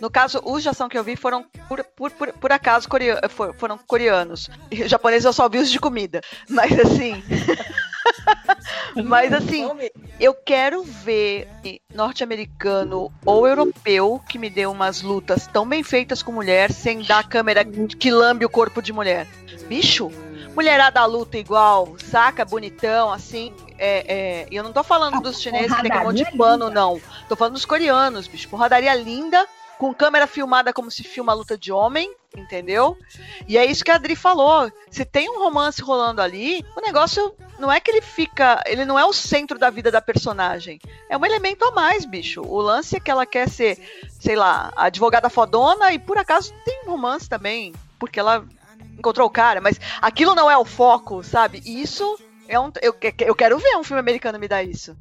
no 0.01 0.11
caso, 0.11 0.41
os 0.45 0.63
de 0.63 0.69
ação 0.69 0.89
que 0.89 0.99
eu 0.99 1.05
vi 1.05 1.17
foram 1.17 1.47
por, 1.69 1.83
por, 1.97 2.11
por, 2.11 2.33
por 2.35 2.53
acaso 2.53 2.89
corea- 2.89 3.21
for- 3.31 3.55
foram 3.57 3.79
coreanos. 3.79 4.51
E 4.71 4.83
os 4.83 4.91
japoneses 4.91 5.25
eu 5.25 5.33
só 5.33 5.49
vi 5.49 5.59
os 5.59 5.71
de 5.71 5.81
comida. 5.81 6.21
Mas 6.51 6.79
assim. 6.79 7.23
Mas 9.03 9.33
assim, 9.35 9.69
eu 10.21 10.35
quero 10.35 10.83
ver 10.83 11.49
norte-americano 11.93 13.13
ou 13.25 13.47
europeu 13.47 14.21
que 14.29 14.39
me 14.39 14.51
dê 14.51 14.67
umas 14.67 15.03
lutas 15.03 15.47
tão 15.47 15.67
bem 15.67 15.83
feitas 15.83 16.23
com 16.23 16.33
mulher 16.33 16.73
sem 16.73 17.03
dar 17.03 17.21
a 17.21 17.25
câmera 17.25 17.65
que 17.65 18.11
lambe 18.11 18.45
o 18.45 18.51
corpo 18.51 18.81
de 18.83 18.93
mulher. 18.93 19.27
Bicho, 19.69 20.11
mulherada 20.55 21.05
luta 21.05 21.37
igual, 21.37 21.97
saca? 21.99 22.45
Bonitão, 22.45 23.13
assim. 23.13 23.53
É, 23.77 24.15
é, 24.15 24.47
e 24.51 24.57
eu 24.57 24.63
não 24.63 24.73
tô 24.73 24.85
falando 24.85 25.21
dos 25.21 25.41
chineses 25.41 25.75
que 25.75 25.83
tem 25.83 26.01
um 26.01 26.05
monte 26.05 26.25
de 26.25 26.37
pano, 26.37 26.71
não. 26.71 27.01
Tô 27.29 27.35
falando 27.35 27.55
dos 27.55 27.65
coreanos, 27.65 28.29
bicho. 28.29 28.49
Porradaria 28.49 28.95
linda, 28.95 29.47
com 29.79 29.93
câmera 29.93 30.27
filmada 30.27 30.73
como 30.73 30.91
se 30.91 31.03
filma 31.03 31.33
a 31.33 31.35
luta 31.35 31.59
de 31.59 31.73
homem, 31.73 32.11
entendeu? 32.37 32.97
E 33.49 33.59
é 33.59 33.65
isso 33.65 33.85
que 33.85 33.91
a 33.91 33.97
Adri 33.97 34.15
falou. 34.15 34.71
Se 34.91 35.05
tem 35.05 35.29
um 35.29 35.39
romance 35.39 35.83
rolando 35.83 36.23
ali, 36.23 36.65
o 36.77 36.81
negócio 36.81 37.35
não 37.59 37.71
é 37.71 37.81
que 37.81 37.91
ele 37.91 38.01
fica. 38.01 38.63
Ele 38.67 38.85
não 38.85 38.99
é 38.99 39.05
o 39.05 39.13
centro 39.13 39.59
da 39.59 39.71
vida 39.71 39.91
da 39.91 40.01
personagem. 40.01 40.81
É 41.09 41.17
um 41.17 41.25
elemento 41.25 41.65
a 41.65 41.71
mais, 41.71 42.05
bicho. 42.05 42.43
O 42.43 42.61
lance 42.61 42.97
é 42.97 43.01
que 43.01 43.11
ela 43.11 43.27
quer 43.27 43.49
ser, 43.49 43.79
sei 44.19 44.37
lá, 44.37 44.73
a 44.77 44.87
advogada 44.87 45.31
fodona 45.31 45.93
e 45.93 45.99
por 45.99 46.19
acaso 46.19 46.53
tem 46.65 46.83
um 46.87 46.91
romance 46.91 47.29
também. 47.29 47.73
Porque 47.99 48.19
ela 48.19 48.45
encontrou 48.99 49.27
o 49.27 49.31
cara, 49.31 49.61
mas 49.61 49.81
aquilo 50.01 50.35
não 50.35 50.51
é 50.51 50.57
o 50.57 50.65
foco, 50.65 51.23
sabe? 51.23 51.63
Isso 51.65 52.19
é 52.49 52.59
um. 52.59 52.71
Eu, 52.83 52.95
eu 53.21 53.35
quero 53.35 53.59
ver 53.59 53.77
um 53.77 53.85
filme 53.85 54.01
americano 54.01 54.39
me 54.39 54.49
dar 54.49 54.63
isso. 54.63 54.97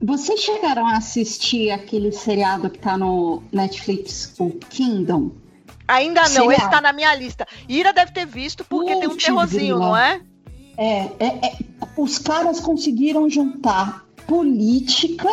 Vocês 0.00 0.40
chegaram 0.40 0.86
a 0.86 0.96
assistir 0.96 1.70
aquele 1.72 2.12
seriado 2.12 2.70
que 2.70 2.78
tá 2.78 2.96
no 2.96 3.42
Netflix, 3.50 4.32
o 4.38 4.50
Kingdom? 4.50 5.32
Ainda 5.88 6.20
não, 6.20 6.28
Seriado. 6.28 6.52
esse 6.52 6.70
tá 6.70 6.80
na 6.80 6.92
minha 6.92 7.14
lista. 7.14 7.46
Ira 7.68 7.92
deve 7.92 8.12
ter 8.12 8.26
visto 8.26 8.64
porque 8.64 8.94
tem 8.94 9.06
um 9.06 9.12
Putz, 9.12 9.24
terrorzinho, 9.24 9.76
grila. 9.76 9.78
não 9.78 9.96
é? 9.96 10.20
É, 10.78 11.10
é, 11.18 11.26
é, 11.46 11.58
os 11.96 12.18
caras 12.18 12.60
conseguiram 12.60 13.28
juntar 13.28 14.06
política 14.28 15.28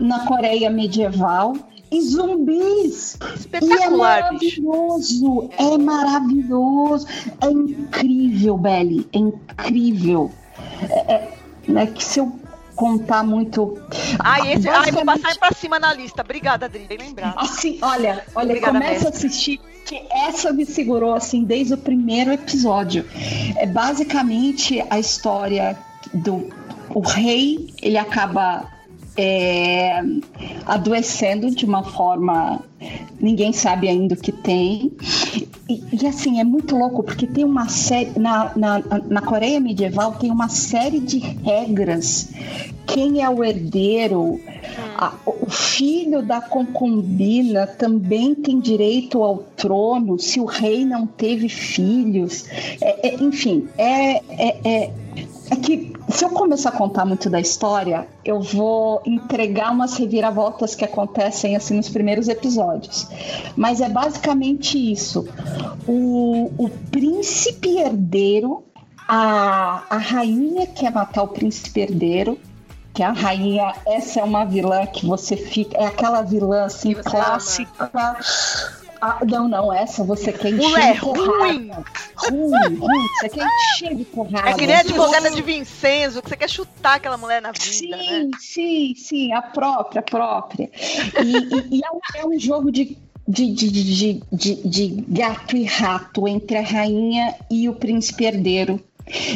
na 0.00 0.26
Coreia 0.26 0.70
medieval 0.70 1.54
e 1.90 2.00
zumbis. 2.00 3.18
E 3.62 3.72
é 3.82 3.90
maravilhoso, 3.90 5.50
é 5.58 5.78
maravilhoso, 5.78 7.06
é 7.40 7.50
incrível, 7.50 8.56
Belly, 8.56 9.06
é 9.12 9.18
incrível. 9.18 10.30
É, 10.88 11.12
é, 11.14 11.38
né, 11.68 11.86
que 11.86 12.02
se 12.02 12.20
eu 12.20 12.32
contar 12.76 13.24
muito. 13.24 13.76
Ai, 14.20 14.52
esse, 14.52 14.68
ai, 14.68 14.92
vou 14.92 15.04
passar 15.04 15.36
pra 15.38 15.50
cima 15.52 15.80
na 15.80 15.92
lista. 15.92 16.22
Obrigada, 16.22 16.66
Adri, 16.66 16.84
bem 16.86 16.98
lembrado. 16.98 17.34
Assim, 17.38 17.78
olha, 17.82 18.24
olha, 18.34 18.50
Obrigada, 18.50 18.72
começa 18.78 19.06
a 19.06 19.08
assistir, 19.08 19.58
que 19.84 20.00
essa 20.10 20.52
me 20.52 20.64
segurou 20.64 21.14
assim 21.14 21.42
desde 21.42 21.74
o 21.74 21.78
primeiro 21.78 22.30
episódio. 22.32 23.04
É 23.56 23.66
basicamente 23.66 24.84
a 24.90 24.98
história 25.00 25.76
do 26.12 26.48
o 26.90 27.00
rei, 27.00 27.74
ele 27.82 27.98
acaba 27.98 28.70
é, 29.16 30.00
adoecendo 30.64 31.50
de 31.50 31.64
uma 31.64 31.82
forma 31.82 32.62
ninguém 33.20 33.52
sabe 33.52 33.88
ainda 33.88 34.14
o 34.14 34.18
que 34.18 34.32
tem. 34.32 34.92
E, 35.68 35.82
e, 35.92 36.06
assim, 36.06 36.38
é 36.40 36.44
muito 36.44 36.76
louco, 36.76 37.02
porque 37.02 37.26
tem 37.26 37.44
uma 37.44 37.68
série. 37.68 38.18
Na, 38.18 38.52
na, 38.56 38.82
na 39.08 39.20
Coreia 39.22 39.58
medieval 39.60 40.12
tem 40.12 40.30
uma 40.30 40.48
série 40.48 41.00
de 41.00 41.18
regras. 41.18 42.28
Quem 42.86 43.22
é 43.22 43.28
o 43.28 43.42
herdeiro? 43.42 44.40
A- 44.96 45.14
o 45.26 45.50
filho 45.50 46.22
da 46.22 46.40
concubina 46.40 47.66
também 47.66 48.34
tem 48.34 48.60
direito 48.60 49.22
ao 49.22 49.38
trono 49.56 50.18
se 50.18 50.40
o 50.40 50.44
rei 50.44 50.84
não 50.84 51.06
teve 51.06 51.48
filhos. 51.48 52.46
É- 52.80 53.08
é- 53.08 53.14
enfim, 53.22 53.68
é, 53.76 54.16
é, 54.28 54.56
é, 54.64 54.90
é 55.50 55.56
que 55.56 55.92
se 56.08 56.24
eu 56.24 56.30
começar 56.30 56.68
a 56.70 56.72
contar 56.72 57.04
muito 57.04 57.28
da 57.28 57.40
história, 57.40 58.06
eu 58.24 58.40
vou 58.40 59.02
entregar 59.04 59.72
umas 59.72 59.94
reviravoltas 59.96 60.74
que 60.74 60.84
acontecem 60.84 61.56
assim 61.56 61.74
nos 61.74 61.88
primeiros 61.88 62.28
episódios. 62.28 62.65
Mas 63.56 63.80
é 63.80 63.88
basicamente 63.88 64.92
isso. 64.92 65.26
O, 65.86 66.50
o 66.56 66.68
príncipe 66.90 67.78
herdeiro, 67.78 68.64
a, 69.08 69.82
a 69.88 69.96
rainha 69.96 70.66
quer 70.66 70.92
matar 70.92 71.22
o 71.22 71.28
príncipe 71.28 71.80
herdeiro. 71.80 72.38
Que 72.92 73.02
a 73.02 73.12
rainha, 73.12 73.74
essa 73.86 74.20
é 74.20 74.24
uma 74.24 74.46
vilã 74.46 74.86
que 74.86 75.04
você 75.04 75.36
fica. 75.36 75.76
É 75.76 75.86
aquela 75.86 76.22
vilã 76.22 76.64
assim, 76.64 76.94
clássica. 76.94 77.90
Ah, 79.00 79.18
não, 79.28 79.46
não, 79.48 79.72
essa 79.72 80.02
você 80.04 80.32
quer 80.32 80.50
encher 80.50 80.68
Mulher 80.68 80.94
de 80.94 81.00
porrada. 81.00 81.32
ruim. 81.38 81.70
Ruim, 82.16 82.74
ruim. 82.76 83.06
Você 83.20 83.28
quer 83.28 83.46
encher 83.46 83.94
de 83.94 84.04
porrada. 84.04 84.50
É 84.50 84.54
que 84.54 84.66
nem 84.66 84.76
a 84.76 84.80
advogada 84.80 85.30
de 85.30 85.42
Vincenzo, 85.42 86.22
que 86.22 86.28
você 86.30 86.36
quer 86.36 86.48
chutar 86.48 86.94
aquela 86.96 87.16
mulher 87.16 87.40
na 87.42 87.52
vida, 87.52 87.62
Sim, 87.72 87.90
né? 87.90 88.30
sim, 88.40 88.94
sim, 88.96 89.32
a 89.32 89.42
própria, 89.42 90.00
a 90.00 90.02
própria. 90.02 90.70
E, 91.22 91.36
e- 91.36 91.78
e 91.78 91.80
é, 91.84 91.90
um, 91.90 92.00
é 92.14 92.26
um 92.26 92.38
jogo 92.38 92.72
de, 92.72 92.96
de, 93.28 93.52
de, 93.52 93.70
de, 93.70 94.22
de, 94.32 94.54
de 94.68 95.04
gato 95.08 95.56
e 95.56 95.64
rato 95.64 96.26
entre 96.26 96.56
a 96.58 96.62
rainha 96.62 97.34
e 97.50 97.68
o 97.68 97.74
príncipe 97.74 98.24
herdeiro. 98.24 98.80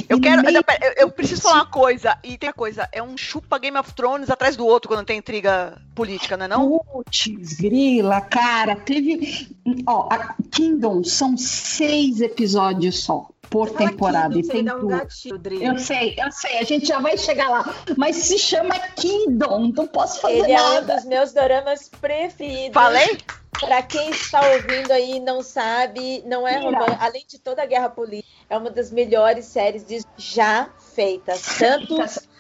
Eu 0.09 0.19
E 0.19 0.21
quero. 0.21 0.43
meio- 0.43 0.55
não, 0.55 0.63
pera, 0.63 0.87
eu, 0.87 0.93
eu 1.07 1.11
preciso 1.11 1.43
falar 1.43 1.57
uma 1.57 1.67
coisa. 1.67 2.19
E 2.25 2.37
tem 2.37 2.49
uma 2.49 2.55
coisa, 2.55 2.89
é 2.93 3.03
um 3.03 3.17
chupa 3.17 3.59
Game 3.59 3.79
of 3.79 3.93
Thrones 3.95 4.29
atrás 4.31 4.57
do 4.57 4.67
outro 4.67 4.89
quando 4.89 5.05
tem 5.07 5.19
intriga 5.19 5.81
política, 5.95 6.37
não 6.37 6.45
é 6.45 6.49
não? 6.49 6.79
Putz, 6.93 7.29
grila, 7.61 8.21
cara, 8.21 8.75
teve. 8.77 9.57
Ó, 9.87 10.09
a 10.11 10.35
Kingdom 10.51 11.05
são 11.05 11.37
seis 11.37 12.21
episódios 12.21 13.01
só 13.05 13.29
por 13.49 13.69
Fala 13.69 13.91
temporada. 13.91 14.35
Kingdom, 14.35 14.49
e 14.49 14.53
tem 14.53 14.65
dá 14.65 14.77
um 14.77 14.81
tudo. 14.81 14.89
gatilho. 14.91 15.63
Eu 15.63 15.79
sei, 15.79 16.15
eu 16.19 16.33
sei, 16.33 16.59
a 16.59 16.63
gente 16.65 16.87
já 16.87 16.99
vai 17.01 17.17
chegar 17.17 17.49
lá. 17.49 17.75
Mas 17.97 18.17
se 18.17 18.39
chama 18.39 18.77
Kingdom, 18.97 19.73
não 19.77 19.87
posso 19.87 20.21
fazer 20.21 20.39
Ele 20.41 20.53
é 20.53 20.61
um 20.63 20.75
nada. 20.75 20.97
dos 20.97 21.05
meus 21.05 21.33
doramas 21.33 21.89
preferidos. 22.01 22.75
Falei? 22.75 23.19
Pra 23.59 23.83
quem 23.83 24.09
está 24.11 24.41
ouvindo 24.53 24.91
aí 24.91 25.17
e 25.17 25.21
não 25.21 25.43
sabe, 25.43 26.23
não 26.27 26.49
é 26.49 26.59
romance. 26.59 26.97
Além 26.99 27.25
de 27.29 27.39
toda 27.39 27.63
a 27.63 27.67
guerra 27.67 27.91
política, 27.91 28.31
é 28.51 28.59
uma 28.59 28.69
das 28.69 28.91
melhores 28.91 29.47
séries 29.47 29.85
de- 29.85 30.05
já 30.17 30.69
feitas. 30.93 31.41
Tanto 31.57 31.97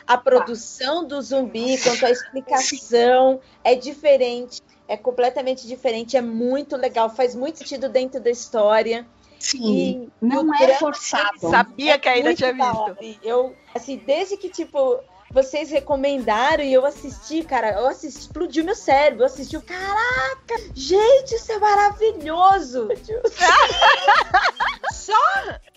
a 0.06 0.18
produção 0.18 1.06
do 1.06 1.22
zumbi 1.22 1.78
quanto 1.80 2.04
a 2.04 2.10
explicação 2.10 3.40
é 3.62 3.76
diferente. 3.76 4.60
É 4.88 4.96
completamente 4.96 5.68
diferente, 5.68 6.16
é 6.16 6.20
muito 6.20 6.76
legal, 6.76 7.08
faz 7.08 7.36
muito 7.36 7.58
sentido 7.58 7.88
dentro 7.88 8.20
da 8.20 8.28
história. 8.28 9.06
Sim, 9.38 10.10
E 10.20 10.26
não 10.26 10.52
é 10.52 10.74
forçado. 10.74 11.38
Sabia 11.48 11.96
que 11.96 12.08
a 12.08 12.16
Ida 12.18 12.24
muito 12.30 12.38
tinha 12.38 12.52
visto. 12.52 13.18
Eu, 13.22 13.54
assim, 13.72 13.96
desde 14.04 14.36
que, 14.36 14.50
tipo, 14.50 14.98
vocês 15.30 15.70
recomendaram 15.70 16.64
e 16.64 16.72
eu 16.72 16.84
assisti, 16.84 17.44
cara, 17.44 17.72
eu 17.72 17.86
assisti, 17.86 18.20
explodiu 18.20 18.64
meu 18.64 18.74
cérebro. 18.74 19.22
Eu 19.22 19.26
assisti, 19.26 19.58
caraca, 19.60 20.58
gente, 20.74 21.34
isso 21.34 21.52
é 21.52 21.58
maravilhoso. 21.58 22.88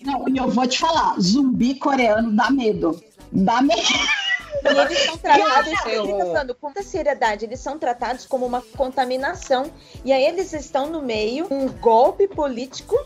Não, 0.02 0.28
e 0.28 0.36
eu 0.36 0.48
vou 0.48 0.66
te 0.66 0.78
falar, 0.78 1.18
zumbi 1.20 1.76
coreano 1.76 2.32
dá 2.32 2.50
medo. 2.50 3.02
Dá 3.32 3.62
medo. 3.62 3.80
E 4.62 4.68
eles 4.68 4.98
são 5.04 5.18
tratados, 5.18 5.72
falando 5.80 6.54
com 6.54 6.66
muita 6.68 6.82
seriedade, 6.82 7.44
eles 7.44 7.60
são 7.60 7.78
tratados 7.78 8.26
como 8.26 8.46
uma 8.46 8.62
contaminação. 8.76 9.70
E 10.04 10.12
aí 10.12 10.24
eles 10.24 10.52
estão 10.52 10.88
no 10.88 11.02
meio, 11.02 11.46
um 11.50 11.68
golpe 11.68 12.26
político, 12.28 12.96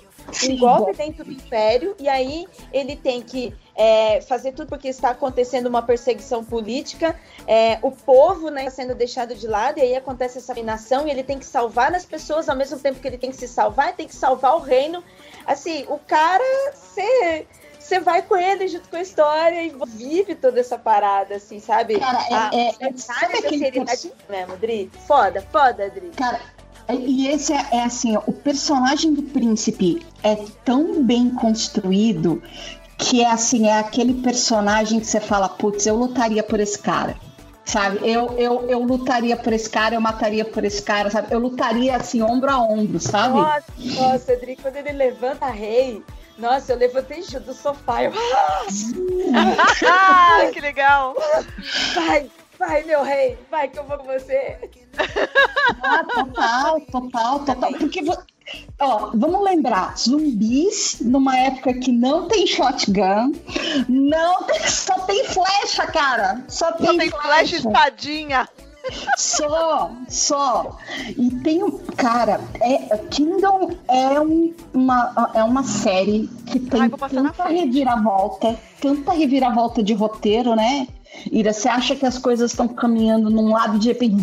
um 0.44 0.56
golpe 0.56 0.92
dentro 0.96 1.24
do 1.24 1.32
império, 1.32 1.96
e 1.98 2.08
aí 2.08 2.46
ele 2.72 2.94
tem 2.96 3.22
que 3.22 3.54
é, 3.78 4.20
fazer 4.20 4.50
tudo 4.50 4.68
porque 4.68 4.88
está 4.88 5.10
acontecendo 5.10 5.66
uma 5.68 5.80
perseguição 5.80 6.44
política, 6.44 7.14
é, 7.46 7.78
o 7.80 7.92
povo 7.92 8.50
né, 8.50 8.64
está 8.64 8.82
sendo 8.82 8.94
deixado 8.94 9.36
de 9.36 9.46
lado, 9.46 9.78
e 9.78 9.82
aí 9.82 9.94
acontece 9.94 10.38
essa 10.38 10.52
dominação, 10.52 11.06
e 11.06 11.10
ele 11.12 11.22
tem 11.22 11.38
que 11.38 11.46
salvar 11.46 11.94
as 11.94 12.04
pessoas 12.04 12.48
ao 12.48 12.56
mesmo 12.56 12.76
tempo 12.80 12.98
que 12.98 13.06
ele 13.06 13.16
tem 13.16 13.30
que 13.30 13.36
se 13.36 13.46
salvar, 13.46 13.94
tem 13.94 14.08
que 14.08 14.16
salvar 14.16 14.56
o 14.56 14.58
reino. 14.58 15.02
Assim, 15.46 15.86
o 15.88 15.98
cara, 15.98 16.44
você. 16.74 17.46
Você 17.78 18.00
vai 18.00 18.20
com 18.20 18.36
ele 18.36 18.68
junto 18.68 18.86
com 18.90 18.96
a 18.96 19.00
história 19.00 19.62
e 19.62 19.72
vive 19.86 20.34
toda 20.34 20.60
essa 20.60 20.76
parada, 20.76 21.36
assim, 21.36 21.58
sabe? 21.58 21.98
Cara, 21.98 22.18
é- 22.28 22.34
A- 22.34 22.50
é- 22.52 22.68
a 22.68 22.88
é- 22.88 22.92
detalhe 22.92 22.98
sabe 22.98 23.32
da 23.32 23.38
aquele 23.38 23.58
seriedade 23.64 24.12
mesmo, 24.28 24.56
Dri. 24.58 24.90
Foda, 25.06 25.40
foda, 25.50 25.88
Dri. 25.88 26.10
Cara, 26.14 26.38
e 26.90 27.28
esse 27.28 27.54
é, 27.54 27.66
é 27.72 27.82
assim, 27.84 28.14
ó, 28.14 28.22
o 28.26 28.32
personagem 28.32 29.14
do 29.14 29.22
príncipe 29.22 30.04
é 30.22 30.36
tão 30.66 31.02
bem 31.02 31.30
construído 31.30 32.42
que 32.98 33.22
é 33.22 33.30
assim, 33.30 33.68
é 33.68 33.78
aquele 33.78 34.14
personagem 34.14 34.98
que 34.98 35.06
você 35.06 35.20
fala, 35.20 35.48
putz, 35.48 35.86
eu 35.86 35.94
lutaria 35.94 36.42
por 36.42 36.58
esse 36.58 36.78
cara. 36.78 37.16
Sabe, 37.64 37.98
eu, 38.02 38.34
eu, 38.38 38.66
eu 38.66 38.78
lutaria 38.80 39.36
por 39.36 39.52
esse 39.52 39.68
cara, 39.68 39.94
eu 39.94 40.00
mataria 40.00 40.42
por 40.44 40.64
esse 40.64 40.82
cara, 40.82 41.10
sabe? 41.10 41.28
Eu 41.30 41.38
lutaria 41.38 41.96
assim, 41.96 42.22
ombro 42.22 42.50
a 42.50 42.58
ombro, 42.58 42.98
sabe? 42.98 43.34
Nossa, 43.36 43.64
nossa, 43.78 44.36
Dri, 44.36 44.56
quando 44.56 44.76
ele 44.76 44.92
levanta 44.92 45.46
rei, 45.46 46.02
nossa, 46.38 46.72
eu 46.72 46.78
levantei 46.78 47.22
junto 47.22 47.40
do 47.40 47.52
sofá. 47.52 48.04
Eu, 48.04 48.12
ah, 49.86 50.50
que 50.50 50.60
legal. 50.60 51.14
vai, 51.94 52.30
vai, 52.58 52.82
meu 52.84 53.02
rei, 53.02 53.38
vai 53.50 53.68
que 53.68 53.78
eu 53.78 53.84
vou 53.84 53.98
com 53.98 54.04
você. 54.04 54.58
Ah, 55.82 56.04
total, 56.04 56.80
total, 56.80 57.38
total. 57.40 57.72
Porque, 57.74 58.00
ó, 58.80 59.10
vamos 59.14 59.42
lembrar, 59.44 59.96
zumbis 59.96 60.98
numa 61.00 61.36
época 61.36 61.74
que 61.74 61.92
não 61.92 62.26
tem 62.28 62.46
shotgun, 62.46 63.32
não 63.88 64.42
tem- 64.44 64.68
só 64.68 64.94
tem 65.00 65.24
flecha, 65.24 65.86
cara. 65.86 66.44
Só 66.48 66.72
tem, 66.72 66.86
Só 66.86 66.96
tem 66.98 67.10
flash 67.10 67.52
e 67.52 67.56
espadinha. 67.56 68.48
Só, 69.18 69.90
só. 70.08 70.78
E 71.16 71.30
tem 71.42 71.62
um. 71.62 71.70
Cara, 71.94 72.40
é, 72.60 72.96
Kingdom 73.10 73.70
é, 73.86 74.18
um- 74.18 74.54
uma, 74.72 75.30
é 75.34 75.44
uma 75.44 75.62
série 75.62 76.26
que 76.46 76.58
tem 76.58 76.82
Ai, 76.82 76.88
tanta 77.10 77.44
reviravolta, 77.48 78.58
tanta 78.80 79.12
reviravolta 79.12 79.82
de 79.82 79.92
roteiro, 79.92 80.56
né? 80.56 80.88
Ira, 81.30 81.52
você 81.52 81.68
acha 81.68 81.96
que 81.96 82.06
as 82.06 82.18
coisas 82.18 82.50
estão 82.50 82.68
caminhando 82.68 83.30
num 83.30 83.52
lado 83.52 83.76
e 83.76 83.78
de 83.78 83.88
repente 83.88 84.16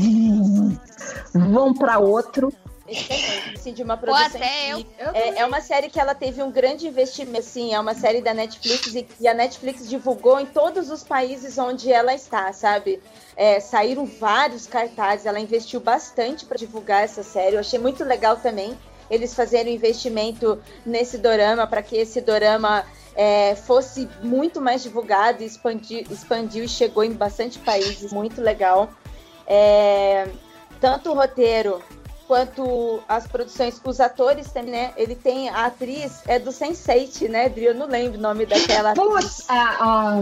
vão 1.34 1.74
para 1.74 2.00
outro. 2.00 2.54
Excelente, 2.88 3.56
assim, 3.56 3.74
de 3.74 3.82
uma 3.82 3.96
Ou 3.96 4.00
produção. 4.00 4.28
até 4.28 4.72
eu. 4.72 4.80
incrível. 4.80 5.12
É, 5.14 5.40
é 5.40 5.46
uma 5.46 5.60
série 5.60 5.90
que 5.90 6.00
ela 6.00 6.14
teve 6.14 6.44
um 6.44 6.52
grande 6.52 6.88
investimento, 6.88 7.40
assim, 7.40 7.74
é 7.74 7.80
uma 7.80 7.96
série 7.96 8.22
da 8.22 8.34
Netflix 8.34 8.94
e, 8.94 9.08
e 9.20 9.28
a 9.28 9.34
Netflix 9.34 9.90
divulgou 9.90 10.40
em 10.40 10.46
todos 10.46 10.92
os 10.92 11.04
países 11.04 11.58
onde 11.58 11.92
ela 11.92 12.14
está, 12.14 12.54
sabe? 12.54 13.02
É, 13.36 13.60
saíram 13.60 14.06
vários 14.06 14.68
cartazes, 14.68 15.26
ela 15.26 15.40
investiu 15.40 15.80
bastante 15.80 16.46
para 16.46 16.58
divulgar 16.58 17.04
essa 17.04 17.24
série. 17.24 17.56
Eu 17.56 17.60
achei 17.60 17.80
muito 17.80 18.04
legal 18.04 18.38
também 18.38 18.78
eles 19.10 19.34
fazerem 19.34 19.74
um 19.74 19.76
investimento 19.76 20.60
nesse 20.86 21.18
dorama 21.18 21.68
para 21.68 21.82
que 21.82 21.96
esse 21.96 22.22
dorama 22.22 22.86
é, 23.16 23.56
fosse 23.56 24.10
muito 24.22 24.60
mais 24.62 24.84
divulgado 24.84 25.42
e 25.42 25.46
expandiu, 25.46 26.04
expandiu 26.10 26.64
e 26.64 26.68
chegou 26.68 27.04
em 27.04 27.14
bastante 27.14 27.58
países. 27.60 28.12
Muito 28.12 28.42
legal. 28.42 28.90
É, 29.48 30.28
tanto 30.82 31.12
o 31.12 31.14
roteiro 31.16 31.82
quanto 32.28 33.00
as 33.08 33.28
produções, 33.28 33.80
os 33.84 34.00
atores 34.00 34.52
também, 34.52 34.72
né? 34.72 34.92
Ele 34.98 35.14
tem 35.16 35.48
a 35.48 35.68
atriz 35.68 36.24
é 36.28 36.40
do 36.40 36.50
Sense8, 36.50 37.30
né? 37.30 37.54
Eu 37.56 37.76
não 37.76 37.86
lembro 37.86 38.18
o 38.18 38.22
nome 38.22 38.46
daquela 38.48 38.92
atriz. 38.98 39.08
Putz, 39.08 39.46
a, 39.50 39.54
a, 39.54 40.20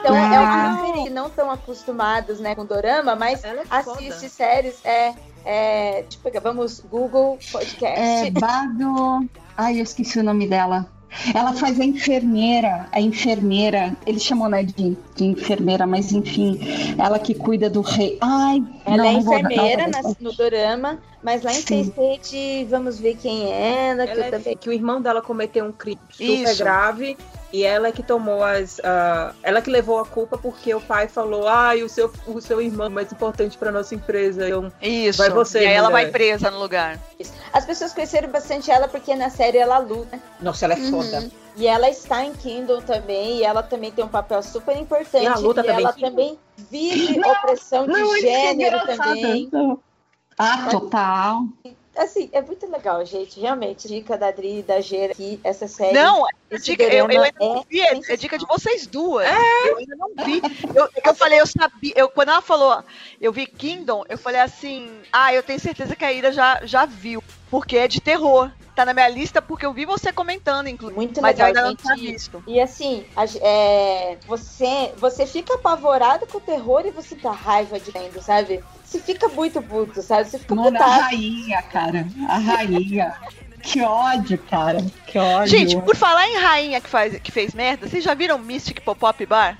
Então 0.00 0.16
é 0.16 0.36
Ah. 0.36 0.40
uma 0.40 0.72
referência, 0.82 1.10
não 1.12 1.30
tão 1.30 1.50
acostumados, 1.50 2.40
né, 2.40 2.54
com 2.56 2.64
dorama, 2.66 3.14
mas 3.14 3.42
é 3.44 3.62
assiste 3.70 4.12
foda. 4.14 4.28
séries, 4.28 4.84
é, 4.84 5.14
é, 5.44 6.02
deixa 6.02 6.18
eu 6.18 6.22
pegar, 6.24 6.40
vamos, 6.40 6.80
Google 6.80 7.38
Podcast. 7.52 8.26
é 8.26 8.30
Bado. 8.32 9.28
Ai, 9.56 9.78
eu 9.78 9.84
esqueci 9.84 10.18
o 10.18 10.24
nome 10.24 10.48
dela. 10.48 10.86
Ela 11.34 11.52
faz 11.54 11.78
a 11.80 11.84
enfermeira, 11.84 12.86
a 12.92 13.00
enfermeira, 13.00 13.96
eles 14.06 14.22
chamam 14.22 14.48
né, 14.48 14.62
de, 14.64 14.96
de 15.16 15.24
enfermeira, 15.24 15.86
mas 15.86 16.12
enfim, 16.12 16.58
ela 16.98 17.18
que 17.18 17.34
cuida 17.34 17.70
do 17.70 17.80
rei. 17.80 18.18
Ai, 18.20 18.62
Ela 18.84 18.96
não, 18.96 19.04
é 19.04 19.12
não 19.14 19.20
vou- 19.22 19.32
não 19.42 19.50
enfermeira 19.50 19.90
vou- 19.90 20.02
na- 20.02 20.16
no 20.20 20.32
dorama, 20.32 20.98
mas 21.24 21.42
lá 21.42 21.50
em 21.52 21.54
Sim. 21.62 21.90
Sense8, 21.96 22.66
vamos 22.68 23.00
ver 23.00 23.16
quem 23.16 23.50
é 23.52 23.88
ela, 23.90 24.04
que 24.06 24.12
Ela 24.12 24.20
eu 24.20 24.24
é 24.26 24.30
também... 24.30 24.56
que 24.56 24.68
o 24.68 24.72
irmão 24.72 25.00
dela 25.00 25.20
cometeu 25.22 25.64
um 25.64 25.72
crime 25.72 25.98
super 26.10 26.24
Isso. 26.44 26.58
grave 26.62 27.16
e 27.52 27.62
ela 27.62 27.88
é 27.88 27.92
que 27.92 28.02
tomou 28.02 28.42
as. 28.44 28.80
ah, 28.84 29.32
ela 29.42 29.62
que 29.62 29.70
levou 29.70 29.98
a 30.00 30.04
culpa 30.04 30.36
porque 30.36 30.74
o 30.74 30.80
pai 30.80 31.08
falou: 31.08 31.48
ai, 31.48 31.82
o 31.82 31.88
seu, 31.88 32.12
o 32.26 32.40
seu 32.40 32.60
irmão 32.60 32.86
é 32.86 32.90
mais 32.90 33.10
importante 33.12 33.56
pra 33.56 33.70
nossa 33.72 33.94
empresa. 33.94 34.46
Então, 34.48 34.72
Isso. 34.82 35.18
Vai 35.18 35.30
você, 35.30 35.62
e 35.62 35.66
aí 35.66 35.74
ela 35.74 35.88
vai 35.88 36.10
presa 36.10 36.50
no 36.50 36.58
lugar. 36.58 36.98
As 37.52 37.64
pessoas 37.64 37.92
conheceram 37.94 38.28
bastante 38.28 38.70
ela 38.70 38.86
porque 38.88 39.14
na 39.14 39.30
série 39.30 39.58
ela 39.58 39.78
luta. 39.78 40.18
nossa, 40.40 40.64
ela 40.66 40.74
é 40.74 40.78
Uhum. 40.78 40.90
foda. 41.02 41.30
E 41.56 41.68
ela 41.68 41.88
está 41.88 42.24
em 42.24 42.32
Kindle 42.32 42.82
também, 42.82 43.36
e 43.38 43.44
ela 43.44 43.62
também 43.62 43.92
tem 43.92 44.04
um 44.04 44.08
papel 44.08 44.42
super 44.42 44.76
importante. 44.76 45.22
E 45.22 45.26
a 45.28 45.36
luta 45.36 45.60
e 45.60 45.64
também. 45.64 45.84
ela 45.84 45.92
também 45.92 46.38
vive 46.68 47.20
opressão 47.20 47.86
de 47.86 47.92
Não, 47.92 48.16
isso 48.16 48.26
é 48.26 48.30
gênero 48.48 48.76
engraçado. 48.78 49.80
Ah, 50.38 50.68
total. 50.70 51.44
Assim, 51.96 52.28
é 52.32 52.42
muito 52.42 52.68
legal, 52.68 53.04
gente. 53.06 53.38
Realmente, 53.38 53.86
dica 53.86 54.18
da 54.18 54.28
Adri 54.28 54.58
e 54.58 54.62
da 54.62 54.80
Gera 54.80 55.12
aqui, 55.12 55.38
essa 55.44 55.68
série. 55.68 55.92
Não, 55.92 56.26
é 56.26 56.58
dica, 56.58 56.82
eu, 56.82 56.90
eu 56.90 57.06
ainda 57.06 57.32
não 57.38 57.58
é 57.58 57.62
vi, 57.68 57.80
é, 57.80 58.12
é 58.12 58.16
dica 58.16 58.36
de 58.36 58.44
vocês 58.46 58.86
duas. 58.86 59.28
Eu 59.66 59.78
ainda 59.78 59.96
não 59.96 60.08
vi. 60.24 60.42
Eu, 60.74 60.88
eu 61.04 61.14
falei, 61.14 61.40
eu 61.40 61.46
sabia. 61.46 61.92
Eu, 61.94 62.08
quando 62.08 62.30
ela 62.30 62.42
falou, 62.42 62.82
eu 63.20 63.32
vi 63.32 63.46
Kingdom, 63.46 64.04
eu 64.08 64.18
falei 64.18 64.40
assim, 64.40 64.90
ah, 65.12 65.32
eu 65.32 65.42
tenho 65.42 65.60
certeza 65.60 65.94
que 65.94 66.04
a 66.04 66.12
Ira 66.12 66.32
já, 66.32 66.60
já 66.64 66.84
viu. 66.84 67.22
Porque 67.48 67.76
é 67.76 67.86
de 67.86 68.00
terror. 68.00 68.50
Tá 68.74 68.84
na 68.84 68.92
minha 68.92 69.08
lista 69.08 69.40
porque 69.40 69.64
eu 69.64 69.72
vi 69.72 69.84
você 69.84 70.12
comentando, 70.12 70.66
inclusive. 70.66 70.98
Muito 70.98 71.22
Mas 71.22 71.38
eu 71.38 71.46
legal, 71.46 71.46
ainda 71.46 71.62
não 71.62 71.70
gente. 71.70 71.82
tinha 71.82 72.12
visto. 72.12 72.44
E 72.44 72.60
assim, 72.60 73.06
a 73.14 73.24
é, 73.40 74.18
você, 74.26 74.92
você 74.96 75.24
fica 75.26 75.54
apavorado 75.54 76.26
com 76.26 76.38
o 76.38 76.40
terror 76.40 76.84
e 76.84 76.90
você 76.90 77.14
dá 77.14 77.30
raiva 77.30 77.78
de 77.78 77.92
vendo, 77.92 78.20
sabe? 78.20 78.64
Você 78.84 79.00
fica 79.00 79.28
muito 79.28 79.60
puto, 79.62 80.02
sabe? 80.02 80.28
Você 80.28 80.38
fica 80.38 80.54
Mano, 80.54 80.80
a 80.80 80.86
rainha, 80.86 81.62
cara. 81.62 82.06
A 82.28 82.38
rainha. 82.38 83.16
Que 83.62 83.80
ódio, 83.80 84.38
cara. 84.38 84.78
Que 85.06 85.18
ódio. 85.18 85.48
Gente, 85.48 85.80
por 85.80 85.96
falar 85.96 86.28
em 86.28 86.36
rainha 86.36 86.80
que, 86.80 86.88
faz, 86.88 87.18
que 87.20 87.32
fez 87.32 87.54
merda, 87.54 87.88
vocês 87.88 88.04
já 88.04 88.14
viram 88.14 88.38
Mystic 88.38 88.80
Pop-Up 88.82 89.24
Bar? 89.26 89.58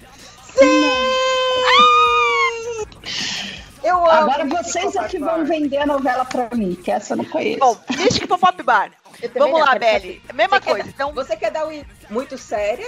Eu 3.82 3.96
amo. 3.96 4.10
Agora 4.10 4.44
vocês 4.44 4.94
é 4.94 5.08
que 5.08 5.18
vão 5.18 5.44
vender 5.44 5.78
a 5.78 5.86
novela 5.86 6.24
pra 6.24 6.48
mim, 6.54 6.74
que 6.74 6.90
essa 6.90 7.14
eu 7.14 7.18
não 7.18 7.24
conheço. 7.24 7.58
Bom, 7.58 7.76
Mystic 7.96 8.26
Pop-Up 8.26 8.62
Bar. 8.62 8.90
Vamos 9.34 9.60
lá, 9.60 9.78
Belly. 9.78 10.22
Mesma 10.34 10.56
Você 10.56 10.64
quer 10.64 10.70
coisa. 10.70 10.88
Então, 10.88 11.12
Você 11.12 11.36
quer 11.36 11.50
dar 11.50 11.66
um 11.66 11.82
muito 12.10 12.36
séria 12.36 12.86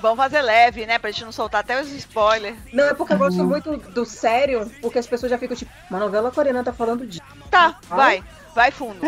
Vamos 0.00 0.16
fazer 0.18 0.42
leve, 0.42 0.86
né? 0.86 0.98
Pra 0.98 1.10
gente 1.10 1.24
não 1.24 1.32
soltar 1.32 1.60
até 1.60 1.80
os 1.80 1.90
spoilers. 1.92 2.56
Não, 2.72 2.84
é 2.84 2.94
porque 2.94 3.12
eu 3.14 3.18
gosto 3.18 3.42
muito 3.44 3.76
do 3.76 4.04
sério, 4.04 4.70
porque 4.80 4.98
as 4.98 5.06
pessoas 5.06 5.30
já 5.30 5.38
ficam 5.38 5.56
tipo, 5.56 5.70
uma 5.90 5.98
novela 5.98 6.30
coreana 6.30 6.62
tá 6.62 6.72
falando 6.72 7.06
de. 7.06 7.20
Tá, 7.50 7.78
vai. 7.88 8.22
Vai 8.54 8.70
fundo. 8.70 9.00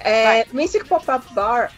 É, 0.00 0.46
Mystic 0.52 0.86
Pop-Up 0.86 1.34
Bar, 1.34 1.72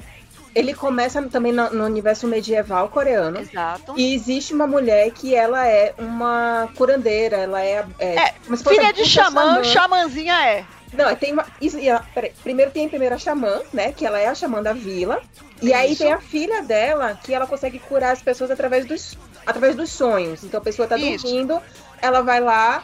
ele 0.55 0.75
começa 0.75 1.23
também 1.23 1.53
no, 1.53 1.71
no 1.71 1.85
universo 1.85 2.27
medieval 2.27 2.89
coreano. 2.89 3.41
Exato. 3.41 3.95
E 3.97 4.15
existe 4.15 4.53
uma 4.53 4.67
mulher 4.67 5.11
que 5.13 5.35
ela 5.35 5.67
é 5.67 5.95
uma 5.99 6.69
curandeira, 6.77 7.37
ela 7.37 7.63
é. 7.63 7.85
é, 7.99 8.15
É, 8.17 8.35
Filha 8.57 8.93
de 8.93 9.01
bruxa 9.01 9.25
xamã, 9.25 9.65
xamãzinha 9.65 10.47
é. 10.47 10.65
Não, 10.93 11.15
tem 11.15 11.33
uma. 11.33 11.47
Isso, 11.61 11.79
peraí, 12.15 12.33
primeiro 12.43 12.71
tem 12.71 12.87
a 13.13 13.19
xamã, 13.19 13.61
né? 13.73 13.93
Que 13.93 14.05
ela 14.05 14.19
é 14.19 14.27
a 14.27 14.35
xamã 14.35 14.63
da 14.63 14.73
vila. 14.73 15.21
E 15.63 15.73
aí 15.73 15.93
Isso. 15.93 16.03
tem 16.03 16.13
a 16.13 16.21
filha 16.21 16.63
dela, 16.63 17.19
que 17.23 17.35
ela 17.35 17.47
consegue 17.47 17.79
curar 17.79 18.13
as 18.13 18.23
pessoas 18.23 18.51
através 18.51 18.87
dos, 18.87 19.17
através 19.47 19.77
dos 19.77 19.91
sonhos. 19.91 20.43
Então 20.43 20.59
a 20.59 20.63
pessoa 20.63 20.89
tá 20.89 20.97
Isso. 20.97 21.25
dormindo, 21.25 21.61
ela 22.01 22.23
vai 22.23 22.41
lá, 22.41 22.83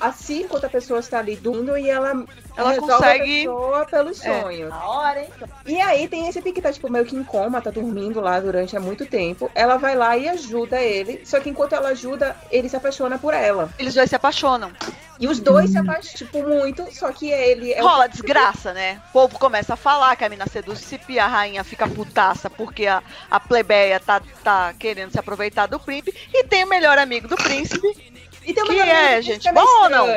assim 0.00 0.42
enquanto 0.42 0.64
a 0.64 0.68
pessoa 0.68 1.00
está 1.00 1.18
ali 1.18 1.36
dormindo, 1.36 1.76
e 1.76 1.88
ela, 1.88 2.24
Ela 2.56 2.76
consegue- 2.76 3.46
a 3.74 3.84
pelos 3.84 4.24
É. 4.24 4.40
sonhos. 4.42 4.68
Na 4.70 4.84
hora, 4.88 5.20
hein? 5.22 5.28
E 5.66 5.80
aí 5.80 6.08
tem 6.08 6.28
esse 6.28 6.40
pique 6.40 6.56
que 6.56 6.62
tá 6.62 6.72
tipo 6.72 6.90
meio 6.90 7.04
que 7.04 7.14
em 7.16 7.22
coma, 7.24 7.60
tá 7.60 7.70
dormindo 7.70 8.20
lá 8.20 8.40
durante 8.40 8.76
há 8.76 8.80
muito 8.80 9.06
tempo. 9.06 9.50
Ela 9.54 9.76
vai 9.76 9.94
lá 9.96 10.16
e 10.16 10.28
ajuda 10.28 10.80
ele. 10.80 11.22
Só 11.24 11.38
que 11.40 11.50
enquanto 11.50 11.74
ela 11.74 11.90
ajuda, 11.90 12.36
ele 12.50 12.68
se 12.68 12.76
apaixona 12.76 13.18
por 13.18 13.32
ela. 13.34 13.70
Eles 13.78 13.94
dois 13.94 14.08
se 14.10 14.16
apaixonam. 14.16 14.72
E 15.20 15.26
os 15.26 15.40
dois 15.40 15.70
se 15.70 15.78
apaixonam, 15.78 16.16
tipo, 16.16 16.42
muito, 16.46 16.86
só 16.94 17.10
que 17.12 17.28
ele 17.30 17.72
é 17.72 17.82
o- 17.82 17.86
Rola 17.86 18.06
desgraça, 18.08 18.72
né? 18.72 19.00
O 19.10 19.12
povo 19.12 19.38
começa 19.38 19.74
a 19.74 19.76
falar 19.76 20.14
que 20.16 20.24
a 20.24 20.28
mina 20.28 20.46
seduz 20.46 20.80
e 21.08 21.18
a 21.18 21.26
rainha 21.26 21.64
fica 21.64 21.88
putaça 21.88 22.48
porque 22.48 22.86
a, 22.86 23.02
a 23.30 23.40
plebeia 23.40 23.98
tá, 23.98 24.22
tá 24.44 24.72
querendo 24.78 25.10
se 25.10 25.18
aproveitar 25.18 25.66
do 25.66 25.78
príncipe. 25.80 26.14
E 26.32 26.44
tem 26.44 26.64
o 26.64 26.68
melhor 26.68 26.98
amigo 26.98 27.26
do 27.26 27.36
príncipe. 27.36 28.17
E 28.48 28.54
tem 28.54 28.64
uma 28.64 28.72
Que 28.72 28.80
é, 28.80 29.20
gente? 29.22 29.44
meio 29.52 29.54
Bom 29.54 29.82
ou 29.82 29.88
não? 29.90 30.08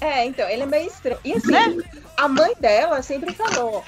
É, 0.00 0.24
então, 0.26 0.48
ele 0.48 0.62
é 0.62 0.66
meio 0.66 0.86
estranho. 0.86 1.18
E 1.24 1.32
assim, 1.32 1.50
Né? 1.50 1.76
a 2.16 2.28
mãe 2.28 2.52
dela 2.60 3.00
sempre 3.00 3.32
falou: 3.34 3.82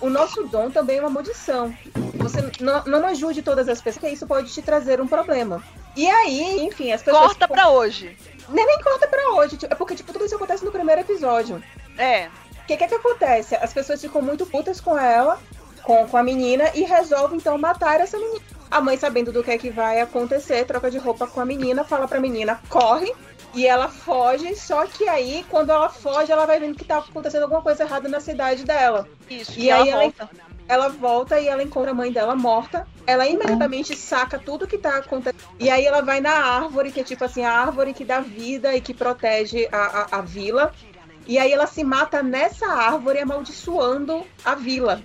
o 0.00 0.10
nosso 0.10 0.42
dom 0.48 0.70
também 0.70 0.98
é 0.98 1.00
uma 1.00 1.08
maldição. 1.10 1.72
Você 2.14 2.38
não, 2.60 2.84
não 2.84 3.06
ajude 3.06 3.42
todas 3.42 3.68
as 3.68 3.80
pessoas, 3.80 4.00
porque 4.00 4.14
isso 4.14 4.26
pode 4.26 4.52
te 4.52 4.60
trazer 4.60 5.00
um 5.00 5.06
problema. 5.06 5.62
E 5.96 6.04
aí, 6.06 6.64
enfim, 6.64 6.90
as 6.92 7.02
pessoas. 7.02 7.26
Corta 7.26 7.46
pra 7.46 7.68
hoje. 7.68 8.16
Nem, 8.48 8.66
nem 8.66 8.80
corta 8.82 9.06
pra 9.06 9.30
hoje. 9.34 9.56
tipo, 9.56 9.72
É 9.72 9.76
porque, 9.76 9.94
tipo, 9.94 10.12
tudo 10.12 10.24
isso 10.24 10.34
acontece 10.34 10.64
no 10.64 10.72
primeiro 10.72 11.00
episódio. 11.02 11.62
É. 11.96 12.26
O 12.62 12.66
que, 12.66 12.76
que 12.76 12.84
é 12.84 12.88
que 12.88 12.94
acontece? 12.94 13.54
As 13.54 13.72
pessoas 13.72 14.00
ficam 14.00 14.20
muito 14.20 14.44
putas 14.46 14.80
com 14.80 14.98
ela, 14.98 15.38
com, 15.84 16.06
com 16.08 16.16
a 16.16 16.22
menina, 16.24 16.70
e 16.74 16.82
resolvem 16.82 17.36
então 17.38 17.56
matar 17.56 18.00
essa 18.00 18.18
menina. 18.18 18.40
A 18.70 18.80
mãe, 18.80 18.96
sabendo 18.96 19.30
do 19.30 19.44
que 19.44 19.50
é 19.52 19.58
que 19.58 19.70
vai 19.70 20.00
acontecer, 20.00 20.64
troca 20.64 20.90
de 20.90 20.98
roupa 20.98 21.26
com 21.28 21.40
a 21.40 21.44
menina, 21.44 21.84
fala 21.84 22.08
pra 22.08 22.18
menina, 22.18 22.60
corre, 22.68 23.14
e 23.54 23.66
ela 23.66 23.88
foge, 23.88 24.54
só 24.56 24.86
que 24.86 25.08
aí, 25.08 25.44
quando 25.48 25.70
ela 25.70 25.88
foge, 25.88 26.30
ela 26.32 26.46
vai 26.46 26.58
vendo 26.58 26.76
que 26.76 26.84
tá 26.84 26.98
acontecendo 26.98 27.42
alguma 27.44 27.62
coisa 27.62 27.84
errada 27.84 28.08
na 28.08 28.20
cidade 28.20 28.64
dela. 28.64 29.08
Isso. 29.30 29.58
E 29.58 29.64
E 29.66 29.70
aí 29.70 29.88
ela 29.88 30.02
ela- 30.04 30.12
volta. 30.18 30.30
Ela 30.66 30.88
volta 30.88 31.38
e 31.38 31.46
ela 31.46 31.62
encontra 31.62 31.90
a 31.90 31.94
mãe 31.94 32.10
dela 32.10 32.34
morta. 32.34 32.86
Ela 33.06 33.26
imediatamente 33.28 33.94
saca 33.94 34.38
tudo 34.38 34.66
que 34.66 34.78
tá 34.78 34.96
acontecendo. 34.96 35.38
E 35.60 35.68
aí 35.68 35.84
ela 35.84 36.00
vai 36.00 36.22
na 36.22 36.30
árvore, 36.32 36.90
que 36.90 37.00
é 37.00 37.04
tipo 37.04 37.22
assim, 37.22 37.44
a 37.44 37.52
árvore 37.52 37.92
que 37.92 38.02
dá 38.02 38.20
vida 38.20 38.74
e 38.74 38.80
que 38.80 38.94
protege 38.94 39.68
a, 39.70 39.76
a, 39.76 40.18
a 40.18 40.20
vila. 40.22 40.72
E 41.26 41.38
aí 41.38 41.52
ela 41.52 41.66
se 41.66 41.84
mata 41.84 42.22
nessa 42.22 42.66
árvore, 42.66 43.18
amaldiçoando 43.20 44.26
a 44.42 44.54
vila. 44.54 45.02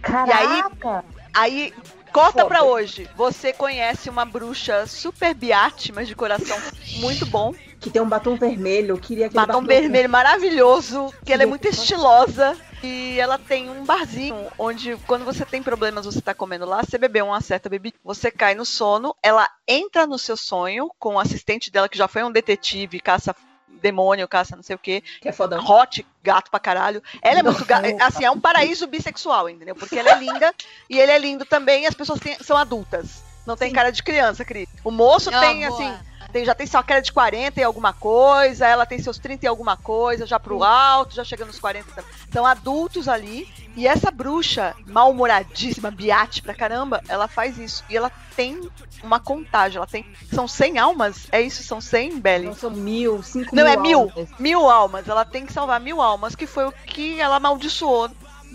Caraca! 0.00 1.04
Aí, 1.34 1.72
corta 2.12 2.42
Foda. 2.42 2.44
pra 2.46 2.62
hoje. 2.62 3.08
Você 3.16 3.52
conhece 3.52 4.08
uma 4.08 4.24
bruxa 4.24 4.86
super 4.86 5.34
biate, 5.34 5.92
mas 5.92 6.08
de 6.08 6.14
coração 6.14 6.56
muito 7.00 7.26
bom. 7.26 7.52
Que 7.80 7.88
tem 7.90 8.00
um 8.02 8.08
batom 8.08 8.36
vermelho. 8.36 8.94
eu 8.94 8.98
Queria 8.98 9.26
aquele 9.26 9.46
Batom 9.46 9.64
vermelho 9.64 10.08
maravilhoso, 10.08 11.12
que 11.24 11.32
ela 11.32 11.42
é 11.44 11.46
muito 11.46 11.66
estilosa. 11.66 12.56
E 12.82 13.18
ela 13.20 13.36
tem 13.38 13.68
um 13.68 13.84
barzinho 13.84 14.46
onde, 14.58 14.96
quando 15.06 15.24
você 15.24 15.44
tem 15.44 15.62
problemas, 15.62 16.06
você 16.06 16.20
tá 16.20 16.32
comendo 16.32 16.64
lá, 16.64 16.82
você 16.82 16.96
bebeu 16.96 17.26
uma 17.26 17.40
certa 17.42 17.68
bebida, 17.68 17.94
você 18.02 18.30
cai 18.30 18.54
no 18.54 18.64
sono, 18.64 19.14
ela 19.22 19.46
entra 19.68 20.06
no 20.06 20.18
seu 20.18 20.34
sonho 20.34 20.90
com 20.98 21.16
o 21.16 21.18
assistente 21.18 21.70
dela, 21.70 21.90
que 21.90 21.98
já 21.98 22.08
foi 22.08 22.22
um 22.24 22.32
detetive, 22.32 22.98
caça 23.00 23.36
demônio, 23.82 24.26
caça 24.26 24.56
não 24.56 24.62
sei 24.62 24.76
o 24.76 24.78
quê, 24.78 25.02
Que 25.20 25.28
é 25.28 25.32
fodão. 25.32 25.62
hot, 25.62 26.06
gato 26.22 26.50
pra 26.50 26.58
caralho. 26.58 27.02
Ela 27.20 27.40
é 27.40 27.42
muito 27.42 27.64
assim, 28.02 28.24
é 28.24 28.30
um 28.30 28.40
paraíso 28.40 28.86
bissexual, 28.86 29.48
entendeu? 29.50 29.74
Porque 29.74 29.98
ela 29.98 30.12
é 30.12 30.18
linda 30.18 30.54
e 30.88 30.98
ele 30.98 31.12
é 31.12 31.18
lindo 31.18 31.44
também, 31.44 31.84
e 31.84 31.86
as 31.86 31.94
pessoas 31.94 32.18
têm- 32.20 32.38
são 32.42 32.56
adultas. 32.56 33.22
Não 33.46 33.56
tem 33.58 33.72
cara 33.72 33.90
de 33.90 34.02
criança, 34.02 34.42
Cris. 34.44 34.68
O 34.84 34.90
moço 34.90 35.28
Ah, 35.34 35.40
tem, 35.40 35.66
boa. 35.66 35.68
assim, 35.74 35.98
tem, 36.30 36.44
já 36.44 36.54
tem 36.54 36.66
sua 36.66 36.82
cara 36.82 37.02
de 37.02 37.12
40 37.12 37.60
e 37.60 37.62
alguma 37.64 37.92
coisa, 37.92 38.66
ela 38.66 38.86
tem 38.86 38.98
seus 38.98 39.18
30 39.18 39.44
e 39.44 39.48
alguma 39.48 39.76
coisa, 39.76 40.24
já 40.26 40.40
pro 40.40 40.62
alto, 40.64 41.14
já 41.14 41.24
chega 41.24 41.44
nos 41.44 41.58
40 41.58 41.90
também. 41.92 42.10
São 42.32 42.46
adultos 42.46 43.08
ali. 43.08 43.46
E 43.76 43.86
essa 43.86 44.10
bruxa, 44.10 44.74
mal-humoradíssima, 44.86 45.90
biate 45.90 46.42
pra 46.42 46.54
caramba, 46.54 47.02
ela 47.08 47.28
faz 47.28 47.58
isso. 47.58 47.84
E 47.88 47.96
ela 47.96 48.10
tem 48.34 48.60
uma 49.02 49.20
contagem, 49.20 49.76
ela 49.76 49.86
tem. 49.86 50.04
São 50.32 50.48
100 50.48 50.78
almas? 50.78 51.26
É 51.30 51.40
isso? 51.40 51.62
São 51.62 51.80
100, 51.80 52.18
Belly? 52.20 52.46
Não 52.46 52.54
são 52.54 52.70
mil, 52.70 53.22
cinco 53.22 53.54
Não, 53.54 53.64
mil. 53.64 53.72
é 53.72 53.76
mil. 53.76 54.00
almas. 54.00 54.28
Mil 54.38 54.70
almas. 54.70 55.08
Ela 55.08 55.24
tem 55.24 55.46
que 55.46 55.52
salvar 55.52 55.78
mil 55.80 56.00
almas, 56.00 56.34
que 56.34 56.46
foi 56.46 56.66
o 56.66 56.72
que 56.72 57.20
ela 57.20 57.36
amaldiçoou 57.36 58.10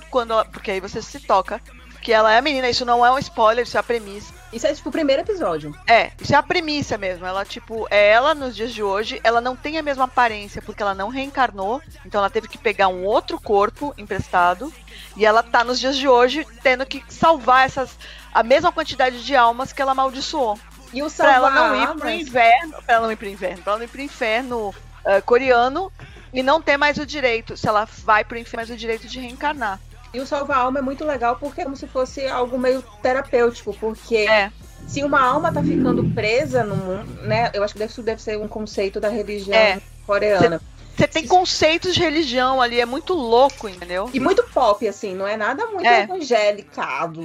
quando 0.09 0.31
ela- 0.31 0.45
Porque 0.45 0.71
aí 0.71 0.79
você 0.79 1.01
se 1.01 1.19
toca. 1.19 1.61
Que 2.01 2.11
ela 2.13 2.31
é 2.31 2.37
a 2.37 2.41
menina, 2.41 2.69
isso 2.69 2.85
não 2.85 3.03
é 3.03 3.11
um 3.11 3.17
spoiler, 3.17 3.63
isso 3.65 3.77
é 3.77 3.79
a 3.79 3.83
premissa. 3.83 4.31
Isso 4.55 4.65
é 4.65 4.73
tipo 4.73 4.87
o 4.87 4.91
primeiro 4.91 5.21
episódio. 5.21 5.75
É, 5.85 6.11
isso 6.21 6.33
é 6.33 6.37
a 6.37 6.41
premissa 6.41 6.97
mesmo. 6.97 7.25
Ela, 7.25 7.43
tipo, 7.43 7.85
é 7.91 8.11
ela 8.11 8.33
nos 8.33 8.55
dias 8.55 8.73
de 8.73 8.81
hoje, 8.81 9.19
ela 9.21 9.41
não 9.41 9.53
tem 9.53 9.77
a 9.77 9.83
mesma 9.83 10.05
aparência 10.05 10.61
porque 10.61 10.81
ela 10.81 10.95
não 10.95 11.09
reencarnou, 11.09 11.81
então 12.05 12.19
ela 12.19 12.29
teve 12.29 12.47
que 12.47 12.57
pegar 12.57 12.87
um 12.87 13.03
outro 13.03 13.37
corpo 13.37 13.93
emprestado. 13.97 14.73
E 15.17 15.25
ela 15.25 15.43
tá 15.43 15.61
nos 15.61 15.77
dias 15.77 15.97
de 15.97 16.07
hoje 16.07 16.47
tendo 16.63 16.85
que 16.85 17.03
salvar 17.09 17.65
essas. 17.65 17.97
a 18.33 18.43
mesma 18.43 18.71
quantidade 18.71 19.25
de 19.25 19.35
almas 19.35 19.73
que 19.73 19.81
ela 19.81 19.91
amaldiçoou. 19.91 20.57
E 20.93 21.03
o 21.03 21.11
Pra 21.11 21.33
ela 21.33 21.51
salvar 21.51 21.69
não 21.71 21.83
ir 21.83 21.99
pro 21.99 22.09
inverno. 22.09 22.81
Pra 22.83 22.95
ela 22.95 23.05
não 23.05 23.11
ir 23.11 23.17
pro 23.17 23.27
inverno, 23.27 23.61
pra 23.61 23.71
ela 23.73 23.79
não 23.79 23.85
ir 23.85 23.89
pro 23.89 24.01
inferno 24.01 24.75
eh, 25.03 25.19
coreano 25.19 25.91
e 26.31 26.41
não 26.41 26.61
ter 26.61 26.77
mais 26.77 26.97
o 26.97 27.05
direito. 27.05 27.57
Se 27.57 27.67
ela 27.67 27.85
vai 28.05 28.23
pro 28.23 28.37
inferno, 28.37 28.59
mais 28.59 28.69
o 28.69 28.77
direito 28.77 29.05
de 29.05 29.19
reencarnar. 29.19 29.81
E 30.15 30.19
o 30.19 30.25
salvar 30.25 30.59
alma 30.59 30.79
é 30.79 30.81
muito 30.81 31.03
legal 31.03 31.35
porque 31.35 31.61
é 31.61 31.63
como 31.65 31.75
se 31.75 31.87
fosse 31.87 32.25
algo 32.25 32.57
meio 32.57 32.81
terapêutico, 33.01 33.75
porque 33.77 34.15
É. 34.17 34.49
se 34.87 35.03
uma 35.03 35.19
alma 35.21 35.51
tá 35.51 35.61
ficando 35.61 36.03
presa 36.11 36.63
no 36.63 36.75
mundo, 36.77 37.21
né? 37.23 37.51
Eu 37.53 37.63
acho 37.63 37.73
que 37.75 37.83
isso 37.83 38.01
deve 38.01 38.21
ser 38.21 38.37
um 38.39 38.47
conceito 38.47 38.99
da 38.99 39.09
religião 39.09 39.57
É. 39.57 39.81
coreana. 40.07 40.59
Você 40.59 40.74
tem 41.07 41.27
conceitos 41.27 41.93
de 41.93 41.99
religião 42.01 42.61
ali, 42.61 42.79
é 42.79 42.85
muito 42.85 43.13
louco, 43.13 43.67
entendeu? 43.67 44.09
E 44.13 44.19
muito 44.19 44.43
pop, 44.53 44.87
assim, 44.87 45.13
não 45.13 45.27
é 45.27 45.35
nada 45.35 45.65
muito 45.67 45.85
É. 45.85 46.03
evangélicado, 46.03 47.21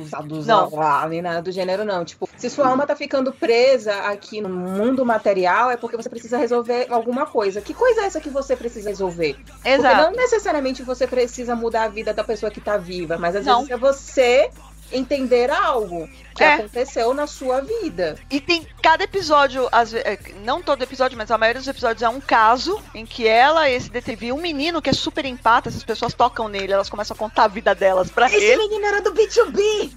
Não. 0.47 1.09
nem 1.09 1.23
nada 1.23 1.43
do 1.43 1.53
gênero, 1.53 1.85
não. 1.85 2.05
Tipo, 2.05 2.29
se 2.37 2.51
sua 2.51 2.69
alma 2.69 2.87
tá 2.87 2.97
ficando 2.97 3.33
presa 3.33 3.95
aqui 4.03 4.41
no 4.41 4.49
mundo 4.49 5.05
material, 5.05 5.71
é 5.71 5.77
porque 5.77 5.97
você 5.97 6.09
precisa 6.09 6.37
resolver 6.39 6.87
alguma 6.91 7.27
coisa. 7.27 7.61
Que 7.61 7.73
coisa 7.75 8.03
é 8.03 8.05
essa 8.07 8.21
que 8.21 8.31
você 8.31 8.57
precisa 8.57 8.89
resolver? 8.89 9.35
Porque 9.35 9.69
Exato. 9.69 10.03
não 10.03 10.13
necessariamente 10.13 10.83
você 10.83 11.07
precisa 11.07 11.55
mudar 11.55 11.85
a 11.85 11.89
vida 11.89 12.13
da 12.13 12.25
pessoa 12.25 12.51
que 12.51 12.61
tá 12.61 12.77
viva, 12.77 13.17
mas 13.19 13.37
às 13.37 13.47
Não. 13.47 13.59
vezes 13.59 13.71
é 13.71 13.77
você 13.77 14.51
entender 14.93 15.51
algo 15.51 16.09
que 16.35 16.43
É. 16.43 16.55
aconteceu 16.55 17.13
na 17.15 17.27
sua 17.27 17.61
vida. 17.61 18.17
E 18.31 18.41
tem 18.41 18.67
cada 18.83 19.05
episódio, 19.05 19.69
ve- 19.87 19.99
é, 19.99 20.19
não 20.45 20.63
todo 20.63 20.83
episódio, 20.83 21.17
mas 21.17 21.31
a 21.31 21.39
maioria 21.39 21.61
dos 21.61 21.69
episódios 21.69 22.03
é 22.03 22.09
um 22.09 22.21
caso 22.21 22.81
em 22.95 23.05
que 23.07 23.27
ela, 23.27 23.69
esse 23.69 23.91
detetive, 23.91 24.33
um 24.33 24.41
menino 24.41 24.81
que 24.83 24.91
é 24.91 24.93
super 24.93 25.25
empata, 25.25 25.69
essas 25.69 25.85
pessoas 25.85 26.15
tocam 26.15 26.49
nele, 26.49 26.73
elas 26.73 26.89
começam 26.91 27.15
a 27.15 27.19
contar 27.19 27.45
a 27.45 27.49
vida 27.49 27.75
delas 27.75 28.11
pra 28.11 28.27
Esse 28.27 28.37
ele. 28.37 28.57
menino 28.69 28.87
era 28.87 29.01
do 29.03 29.13
B2B! 29.13 29.91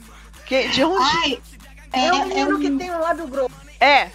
Que, 0.45 0.67
de 0.69 0.83
onde? 0.83 1.17
Ai, 1.23 1.39
É, 1.93 2.05
é, 2.07 2.13
um 2.13 2.21
é 2.23 2.25
menino 2.25 2.57
um- 2.57 2.59
que 2.59 2.71
tem 2.71 2.91
um 2.91 2.99
lábio 2.99 3.27
grosso. 3.27 3.51
É. 3.79 4.09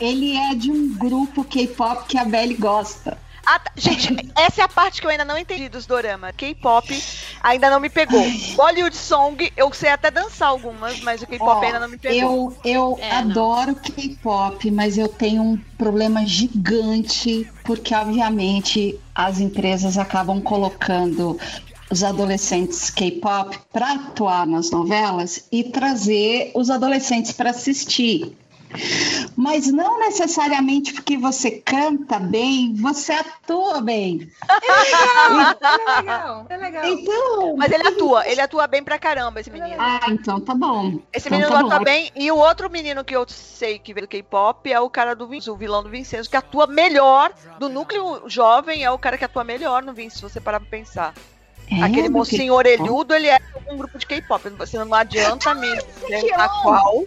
ele 0.00 0.36
é 0.36 0.54
de 0.54 0.70
um 0.70 0.94
grupo 0.96 1.44
K-pop 1.44 2.06
que 2.08 2.18
a 2.18 2.24
Belly 2.24 2.54
gosta. 2.54 3.16
Ah, 3.52 3.58
tá. 3.58 3.70
Gente, 3.76 4.32
essa 4.34 4.62
é 4.62 4.64
a 4.64 4.68
parte 4.68 4.98
que 4.98 5.06
eu 5.06 5.10
ainda 5.10 5.26
não 5.26 5.36
entendi 5.36 5.68
dos 5.68 5.84
dorama. 5.84 6.32
K-pop 6.32 7.04
ainda 7.42 7.68
não 7.68 7.80
me 7.80 7.90
pegou. 7.90 8.24
Bollywood 8.56 8.96
Song, 8.96 9.52
eu 9.54 9.70
sei 9.74 9.90
até 9.90 10.10
dançar 10.10 10.48
algumas, 10.48 11.00
mas 11.00 11.20
o 11.20 11.26
K-pop 11.26 11.58
Ó, 11.58 11.60
ainda 11.60 11.80
não 11.80 11.88
me 11.88 11.98
pegou. 11.98 12.56
Eu, 12.64 12.96
eu 12.96 12.98
É, 12.98 13.12
adoro 13.12 13.74
K-pop, 13.74 14.70
mas 14.70 14.96
eu 14.96 15.06
tenho 15.06 15.42
um 15.42 15.58
problema 15.76 16.24
gigante, 16.24 17.46
porque 17.62 17.94
obviamente 17.94 18.98
as 19.14 19.38
empresas 19.38 19.98
acabam 19.98 20.40
colocando 20.40 21.38
os 21.90 22.02
adolescentes 22.02 22.88
K-pop 22.88 23.58
para 23.70 23.92
atuar 23.92 24.46
nas 24.46 24.70
novelas 24.70 25.46
e 25.52 25.64
trazer 25.64 26.52
os 26.54 26.70
adolescentes 26.70 27.32
para 27.32 27.50
assistir. 27.50 28.34
Mas 29.36 29.66
não 29.72 29.98
necessariamente 29.98 30.92
porque 30.92 31.16
você 31.16 31.50
canta 31.50 32.18
bem, 32.18 32.74
você 32.74 33.12
atua 33.12 33.80
bem. 33.80 34.30
É 34.48 35.98
legal, 36.00 36.46
é 36.48 36.56
legal. 36.56 36.84
Então. 36.86 37.56
Mas 37.56 37.72
ele 37.72 37.86
atua, 37.88 38.26
ele 38.28 38.40
atua 38.40 38.66
bem 38.66 38.82
pra 38.82 38.98
caramba, 38.98 39.40
esse 39.40 39.50
menino. 39.50 39.76
Ah, 39.78 40.00
então 40.08 40.40
tá 40.40 40.54
bom. 40.54 40.98
Esse 41.12 41.28
Então 41.28 41.38
menino 41.38 41.54
tá 41.54 41.66
atua 41.66 41.78
bom. 41.78 41.84
bem. 41.84 42.10
E 42.14 42.30
o 42.30 42.36
outro 42.36 42.70
menino 42.70 43.04
que 43.04 43.14
eu 43.14 43.26
sei 43.28 43.78
que 43.78 43.92
veio 43.94 44.06
do 44.06 44.10
K-pop 44.10 44.70
é 44.72 44.80
o 44.80 44.90
cara 44.90 45.14
do 45.14 45.26
Vincenzo, 45.26 45.52
o 45.52 45.56
vilão 45.56 45.82
do 45.82 45.88
Vincenzo, 45.88 46.28
que 46.30 46.36
atua 46.36 46.66
melhor. 46.66 47.32
Do 47.58 47.68
núcleo 47.68 48.22
jovem 48.26 48.84
é 48.84 48.90
o 48.90 48.98
cara 48.98 49.18
que 49.18 49.24
atua 49.24 49.44
melhor 49.44 49.82
no 49.82 49.92
Vincenzo, 49.92 50.28
se 50.28 50.34
você 50.34 50.40
parar 50.40 50.60
pra 50.60 50.68
pensar. 50.68 51.14
É, 51.70 51.82
Aquele 51.84 52.08
mocinho 52.08 52.52
orelhudo, 52.54 53.14
ele 53.14 53.28
é 53.28 53.38
um 53.70 53.76
grupo 53.76 53.98
de 53.98 54.06
K-pop. 54.06 54.48
Você 54.50 54.76
não 54.78 54.92
adianta 54.94 55.54
me 55.54 55.68
perguntar 56.06 56.48
qual. 56.62 57.04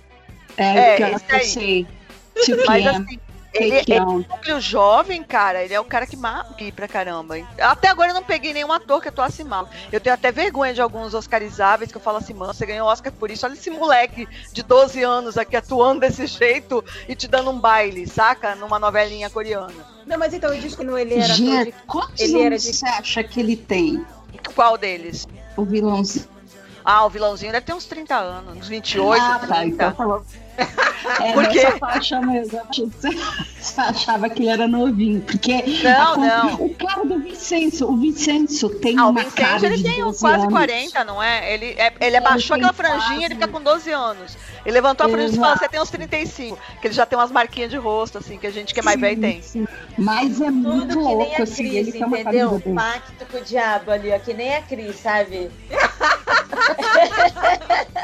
É, 0.57 0.63
É, 0.63 0.95
que 0.97 1.03
eu 1.03 1.07
esse 1.15 1.25
aí. 1.31 1.45
sei. 1.45 1.87
Tio 2.43 2.57
Mas 2.65 2.83
Ken, 2.83 2.89
assim, 2.89 3.19
ele, 3.53 3.75
ele 3.87 3.99
núcleo 4.01 4.59
jovem, 4.59 5.23
cara, 5.23 5.63
ele 5.63 5.73
é 5.73 5.79
o 5.79 5.85
cara 5.85 6.05
que 6.05 6.17
marca 6.17 6.53
pra 6.75 6.85
caramba. 6.89 7.35
Até 7.57 7.87
agora 7.87 8.09
eu 8.09 8.13
não 8.13 8.23
peguei 8.23 8.51
nenhum 8.53 8.73
ator 8.73 9.01
que 9.01 9.07
atuasse 9.07 9.41
mal. 9.45 9.69
Eu 9.89 10.01
tenho 10.01 10.13
até 10.13 10.29
vergonha 10.33 10.73
de 10.73 10.81
alguns 10.81 11.13
oscarizáveis 11.13 11.89
que 11.89 11.97
eu 11.97 12.01
falo 12.01 12.17
assim, 12.17 12.33
mano, 12.33 12.53
você 12.53 12.65
ganhou 12.65 12.87
Oscar 12.89 13.13
por 13.13 13.31
isso. 13.31 13.45
Olha 13.45 13.53
esse 13.53 13.69
moleque 13.69 14.27
de 14.51 14.61
12 14.61 15.01
anos 15.03 15.37
aqui 15.37 15.55
atuando 15.55 16.01
desse 16.01 16.27
jeito 16.27 16.83
e 17.07 17.15
te 17.15 17.29
dando 17.29 17.49
um 17.51 17.57
baile, 17.59 18.05
saca? 18.05 18.55
Numa 18.55 18.77
novelinha 18.77 19.29
coreana. 19.29 19.73
Não, 20.05 20.17
mas 20.19 20.33
então 20.33 20.53
eu 20.53 20.59
disse 20.59 20.75
que 20.75 20.83
não, 20.83 20.97
ele 20.97 21.13
era 21.13 21.23
ator 21.25 21.35
Gente, 21.37 21.65
de... 21.65 21.71
quantos 21.87 22.19
ele 22.21 22.33
anos 22.33 22.45
era 22.45 22.57
de- 22.57 22.73
você 22.73 22.85
acha 22.85 23.23
que 23.23 23.39
ele 23.39 23.55
tem? 23.55 24.05
Qual 24.53 24.77
deles? 24.77 25.25
O 25.55 25.63
vilãozinho. 25.63 26.27
Ah, 26.83 27.05
o 27.05 27.09
vilãozinho 27.09 27.53
deve 27.53 27.65
ter 27.65 27.73
uns 27.73 27.85
30 27.85 28.15
anos, 28.17 28.57
uns 28.57 28.67
28, 28.67 29.21
ah, 29.23 29.39
tá, 29.39 29.47
30. 29.47 29.65
então 29.67 29.91
tá 29.93 30.05
bom. 30.05 30.21
É, 31.21 31.33
Por 31.33 31.47
quê? 31.49 31.63
nessa 31.63 31.77
faixa 31.77 32.21
mesmo. 32.21 32.59
Você 32.71 33.81
achava 33.81 34.29
que 34.29 34.41
ele 34.41 34.49
era 34.49 34.67
novinho. 34.67 35.21
Porque 35.21 35.63
Não, 35.83 36.13
a- 36.13 36.17
não. 36.17 36.53
o 36.55 36.73
cara 36.75 37.05
do 37.05 37.19
Vicenço, 37.19 37.85
o 37.91 37.97
Vicenço 37.97 38.69
tem 38.69 38.97
Ah, 38.97 39.05
o 39.05 39.09
uma 39.11 39.23
cara 39.25 39.65
ele 39.67 39.83
tem 39.83 39.99
12 40.01 40.19
quase 40.19 40.41
anos. 40.43 40.53
40, 40.53 41.03
não 41.03 41.21
é? 41.21 41.53
Ele, 41.53 41.75
é, 41.77 41.93
ele 42.01 42.17
abaixou 42.17 42.57
tem 42.57 42.65
aquela 42.65 42.73
franjinha, 42.73 43.25
ele 43.25 43.35
fica 43.35 43.47
com 43.47 43.61
12 43.61 43.91
anos. 43.91 44.35
Ele 44.65 44.73
levantou 44.73 45.05
a 45.05 45.09
franjinha 45.09 45.37
e 45.37 45.39
falou: 45.39 45.57
você 45.57 45.69
tem 45.69 45.79
uns 45.81 45.89
35. 45.91 46.57
Que 46.81 46.87
ele 46.87 46.93
já 46.93 47.05
tem 47.05 47.17
umas 47.19 47.31
marquinhas 47.31 47.69
de 47.69 47.77
rosto, 47.77 48.17
assim, 48.17 48.37
que 48.37 48.47
a 48.47 48.51
gente 48.51 48.73
que 48.73 48.79
é 48.79 48.83
mais 48.83 48.99
velho 48.99 49.19
tem. 49.21 49.41
Sim. 49.41 49.67
Mas 49.97 50.41
é 50.41 50.49
muito 50.49 50.87
Tudo 50.87 50.97
que 50.97 51.03
nem 51.05 51.15
louco, 51.17 51.41
a 51.41 51.43
assim, 51.43 51.55
Cris, 51.55 51.73
ele 51.87 51.97
entendeu? 51.99 52.59
dele. 52.59 52.75
Pacto 52.75 53.25
com 53.31 53.37
o 53.37 53.41
diabo 53.41 53.91
ali, 53.91 54.11
ó, 54.11 54.19
que 54.19 54.33
nem 54.33 54.55
a 54.55 54.61
Cris, 54.61 54.95
sabe? 54.97 55.49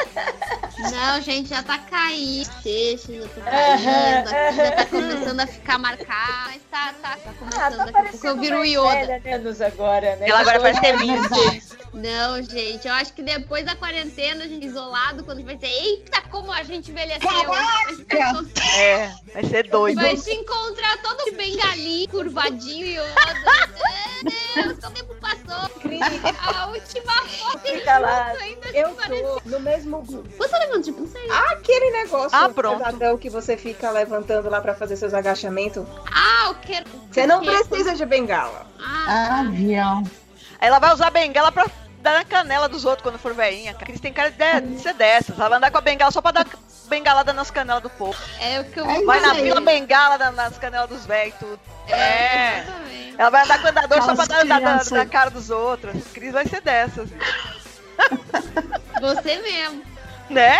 Não, 0.90 1.22
gente, 1.22 1.50
já 1.50 1.61
tá 1.64 1.77
caindo. 1.77 2.50
Deixa, 2.64 3.14
já 3.14 3.22
Aham, 3.22 4.24
caindo. 4.24 4.56
Já 4.56 4.72
tá 4.72 4.85
começando 4.85 5.40
a 5.40 5.48
ficar 5.48 5.77
marcado. 5.77 6.34
Mas 6.48 6.61
tá, 6.72 6.93
tá, 7.01 7.10
tá 7.18 7.30
Ah, 7.30 7.34
começando. 7.38 7.77
tá 7.77 8.01
Daqui 8.01 8.27
a 8.27 8.30
eu 8.30 8.38
viro 8.38 8.60
o 8.61 8.66
Yoda. 8.66 9.19
menos 9.24 9.61
agora, 9.61 10.16
né? 10.16 10.30
Ela 10.30 10.40
agora 10.40 10.60
parece 10.60 10.80
que 10.80 10.88
é 10.88 10.98
20. 10.98 11.72
Não, 11.93 12.42
gente, 12.42 12.88
eu 12.88 12.93
acho 12.93 13.11
que 13.14 13.22
depois 13.22 13.66
da 13.66 13.76
quarentena, 13.76 14.45
a 14.45 14.48
gente 14.48 14.66
isolado, 14.66 15.24
quando 15.26 15.43
vai 15.43 15.56
dizer, 15.56 15.68
eita, 15.74 16.22
como 16.30 16.51
a 16.51 16.64
gente 16.64 16.90
envelheceu. 16.92 17.30
Caraca! 17.30 18.45
É, 18.77 19.11
vai 19.34 19.43
ser 19.43 19.68
doido. 19.69 20.00
Vai 20.01 20.16
se 20.16 20.32
encontrar 20.32 20.98
todo 21.01 21.35
bengalinho, 21.35 22.08
curvadinho 22.10 22.85
e 22.85 22.95
Yoda. 22.95 23.14
Meu 24.24 24.64
Deus, 24.64 24.77
o 24.77 24.92
tempo 24.93 25.16
passou. 25.16 25.69
Cris, 25.82 26.00
A 26.48 26.68
última 26.68 27.14
foto 27.27 27.60
Fica 27.60 27.98
lá. 27.98 28.27
ainda 28.40 28.69
Eu 28.69 28.90
parece- 28.92 29.24
tô 29.24 29.42
no 29.45 29.60
mesmo 29.60 30.01
grupo. 30.03 30.30
Você 30.38 30.58
levanta, 30.72 30.83
tipo, 30.83 31.01
não 31.01 31.08
sei. 31.08 31.30
Aquele 31.51 31.91
negócio 31.91 32.38
Ah, 32.38 32.50
pronto. 32.50 32.77
pesadão 32.83 33.17
que 33.17 33.30
você 33.30 33.56
fica 33.58 33.90
levantando 33.91 34.50
lá 34.50 34.61
pra 34.61 34.74
fazer 34.74 34.95
seus 34.95 35.14
agachamentos. 35.14 35.85
Ah, 36.14 36.48
eu 36.48 36.56
quero. 36.56 36.85
Você 37.11 37.27
não 37.27 37.41
Que- 37.41 37.51
precisa 37.64 37.95
de 37.95 38.06
bengala. 38.06 38.66
Ah, 38.80 39.41
Avião. 39.41 40.03
Aí 40.59 40.67
ela 40.67 40.80
vai 40.80 40.93
usar 40.93 41.08
a 41.08 41.11
bengala 41.11 41.51
pra 41.51 41.66
dar 42.01 42.14
na 42.19 42.25
canela 42.25 42.67
dos 42.69 42.85
outros 42.85 43.03
quando 43.03 43.17
for 43.19 43.33
veinha. 43.33 43.72
A 43.72 43.74
Cris 43.75 44.00
tem 44.00 44.11
cara 44.14 44.32
de, 44.32 44.61
de 44.75 44.82
ser 44.82 44.93
dessas. 44.93 45.38
Ela 45.38 45.50
vai 45.50 45.58
andar 45.58 45.72
com 45.72 45.77
a 45.77 45.82
bengala 45.82 46.11
só 46.11 46.22
pra 46.22 46.32
dar 46.32 46.45
bengalada 46.88 47.32
nas 47.33 47.50
canelas 47.50 47.82
do 47.83 47.90
povo. 47.90 48.17
é 48.40 48.59
o 48.59 48.66
que 48.66 48.80
eu 48.80 48.85
vou 48.85 49.06
Vai 49.06 49.19
na 49.22 49.33
fila 49.35 49.61
bengala 49.61 50.17
na- 50.17 50.32
nas 50.32 50.58
canelas 50.58 50.90
dos 50.90 51.06
velhos 51.06 51.33
e 51.35 51.38
tudo. 51.40 51.59
É. 51.88 52.59
Exatamente. 52.61 53.16
Ela 53.17 53.30
vai 53.30 53.43
andar 53.43 53.59
com 53.59 53.66
o 53.66 53.69
andador 53.69 53.98
só 54.03 54.16
pra 54.16 54.24
Aquelas 54.24 54.48
dar 54.48 54.59
na, 54.61 54.83
na, 54.83 55.06
cara 55.06 55.30
dos 55.30 55.50
outros. 55.50 55.95
A 55.95 56.14
Cris 56.14 56.32
vai 56.33 56.45
ser 56.48 56.61
dessas. 56.61 57.09
Você 59.01 59.38
mesmo. 59.41 59.83
Né? 60.32 60.58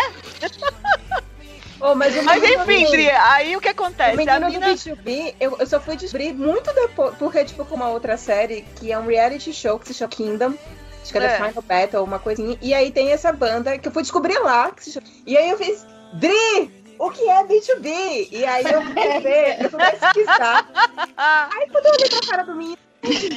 Oh, 1.80 1.96
mas 1.96 2.16
o 2.16 2.22
Mas 2.22 2.42
enfim, 2.44 2.88
Dri, 2.90 3.10
aí 3.10 3.56
o 3.56 3.60
que 3.60 3.68
O 3.68 3.72
acontece? 3.72 4.12
A 4.12 4.16
menino 4.16 4.48
mina... 4.48 4.66
do 4.68 4.72
B2B, 4.72 5.34
eu, 5.40 5.56
eu 5.58 5.66
só 5.66 5.80
fui 5.80 5.96
descobrir 5.96 6.32
muito 6.32 6.72
depois, 6.72 7.16
porque, 7.16 7.44
tipo, 7.44 7.64
com 7.64 7.74
uma 7.74 7.88
outra 7.88 8.16
série, 8.16 8.62
que 8.76 8.92
é 8.92 8.98
um 8.98 9.06
reality 9.06 9.52
show 9.52 9.80
que 9.80 9.88
se 9.88 9.94
chama 9.94 10.10
Kingdom. 10.10 10.54
Acho 11.02 11.12
que 11.12 11.18
é, 11.18 11.24
É. 11.24 11.28
The 11.28 11.48
Final 11.48 11.62
Battle, 11.62 12.04
uma 12.04 12.20
coisinha. 12.20 12.56
E 12.62 12.72
aí 12.72 12.92
tem 12.92 13.10
essa 13.10 13.32
banda 13.32 13.76
que 13.78 13.88
eu 13.88 13.92
fui 13.92 14.02
descobrir 14.02 14.38
lá. 14.38 14.70
Que 14.70 14.84
se 14.84 14.92
chama... 14.92 15.06
E 15.26 15.36
aí 15.36 15.50
eu 15.50 15.58
fiz, 15.58 15.84
Dri, 16.14 16.70
o 17.00 17.10
que 17.10 17.28
é 17.28 17.44
B2B? 17.44 18.28
E 18.30 18.44
aí 18.44 18.64
eu 18.64 18.82
fui 18.82 18.94
ver, 19.20 19.64
eu 19.64 19.70
fui 19.70 19.80
pesquisar. 19.80 20.68
Aí 21.16 21.68
quando 21.68 21.86
eu 21.86 21.92
olhei 21.94 22.08
pra 22.08 22.28
cara 22.28 22.42
do 22.44 22.54
menino, 22.54 22.78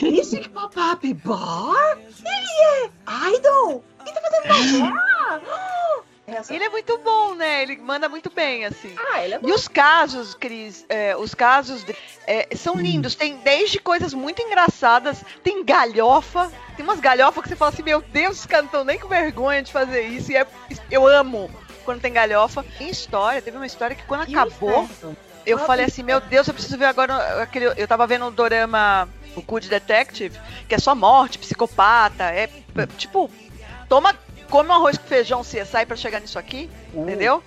Mystic 0.04 0.50
Pop-Up 0.50 1.14
Bar? 1.16 1.98
Ele 1.98 2.86
é 2.86 3.36
idol! 3.36 3.84
Ele 4.06 4.14
tá 4.14 4.22
fazendo 4.22 4.82
novela? 4.82 5.42
Essa- 6.28 6.54
Ele 6.54 6.64
é 6.64 6.70
muito 6.70 6.98
bom, 7.00 7.36
né? 7.36 7.62
Ele 7.62 7.78
manda 7.78 8.10
muito 8.10 8.32
bem, 8.32 8.66
assim. 8.66 8.96
Ah, 9.12 9.24
ele 9.24 9.36
é 9.36 9.40
bom. 9.40 9.48
E 9.48 9.52
os 9.52 9.68
casos, 9.68 10.34
Cris, 10.34 10.84
é, 10.90 11.16
os 11.16 11.36
casos 11.36 11.84
de- 11.84 11.96
é, 12.26 12.48
são 12.56 12.76
lindos. 12.76 13.14
Tem 13.14 13.38
desde 13.38 13.80
coisas 13.80 14.14
muito 14.14 14.42
engraçadas, 14.42 15.24
tem 15.44 15.64
galhofa, 15.64 16.52
tem 16.76 16.84
umas 16.84 17.00
galhofas 17.00 17.44
que 17.44 17.50
você 17.50 17.56
fala 17.56 17.72
assim, 17.72 17.84
meu 17.84 18.02
Deus, 18.02 18.40
os 18.40 18.46
caras 18.46 18.64
não 18.66 18.70
estão 18.70 18.84
nem 18.84 18.98
com 19.00 19.08
vergonha 19.08 19.62
de 19.62 19.72
fazer 19.72 20.02
isso. 20.08 20.32
E 20.32 20.36
é- 20.36 20.48
eu 20.90 21.06
amo 21.08 21.50
quando 21.84 22.02
tem 22.02 22.12
galhofa. 22.12 22.66
Tem 22.78 22.90
história, 22.90 23.42
teve 23.42 23.58
uma 23.58 23.68
história 23.68 23.96
que 23.96 24.04
quando 24.04 24.28
E 24.28 24.36
acabou, 24.36 24.90
eu 25.46 25.60
falei 25.60 25.86
assim, 25.86 26.02
meu 26.02 26.20
Deus, 26.20 26.48
eu 26.48 26.54
preciso 26.56 26.78
ver 26.78 26.86
agora 26.86 27.44
aquele. 27.44 27.66
Eu 27.78 27.88
tava 27.88 28.08
vendo 28.08 28.26
o 28.26 28.32
Dorama, 28.32 29.08
o 29.36 29.44
Good 29.44 29.70
Detective, 29.70 30.40
que 30.68 30.74
é 30.74 30.80
só 30.80 30.96
morte, 30.96 31.38
psicopata, 31.38 32.24
é 32.24 32.50
tipo, 32.98 33.30
toma, 33.88 34.16
come 34.50 34.70
um 34.70 34.74
arroz 34.74 34.98
com 34.98 35.08
feijão 35.08 35.42
CSI 35.42 35.86
pra 35.88 35.96
chegar 35.96 36.20
nisso 36.20 36.40
aqui, 36.40 36.70
entendeu? 36.94 37.44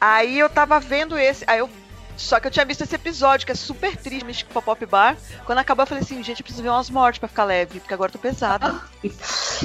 Aí 0.00 0.38
eu 0.38 0.48
tava 0.48 0.78
vendo 0.78 1.18
esse, 1.18 1.44
aí 1.46 1.58
eu. 1.58 1.70
Só 2.16 2.40
que 2.40 2.46
eu 2.46 2.50
tinha 2.50 2.64
visto 2.64 2.82
esse 2.82 2.94
episódio, 2.94 3.44
que 3.44 3.52
é 3.52 3.54
super 3.54 3.94
triste, 3.94 4.24
Mystic 4.24 4.48
Pop-Up 4.48 4.86
Bar. 4.86 5.18
Quando 5.44 5.58
acabou, 5.58 5.82
eu 5.82 5.86
falei 5.86 6.02
assim, 6.02 6.22
gente, 6.22 6.40
eu 6.40 6.44
preciso 6.44 6.62
ver 6.62 6.70
umas 6.70 6.88
mortes 6.88 7.18
pra 7.18 7.28
ficar 7.28 7.44
leve, 7.44 7.78
porque 7.78 7.92
agora 7.92 8.08
eu 8.08 8.12
tô 8.14 8.18
pesada. 8.18 8.74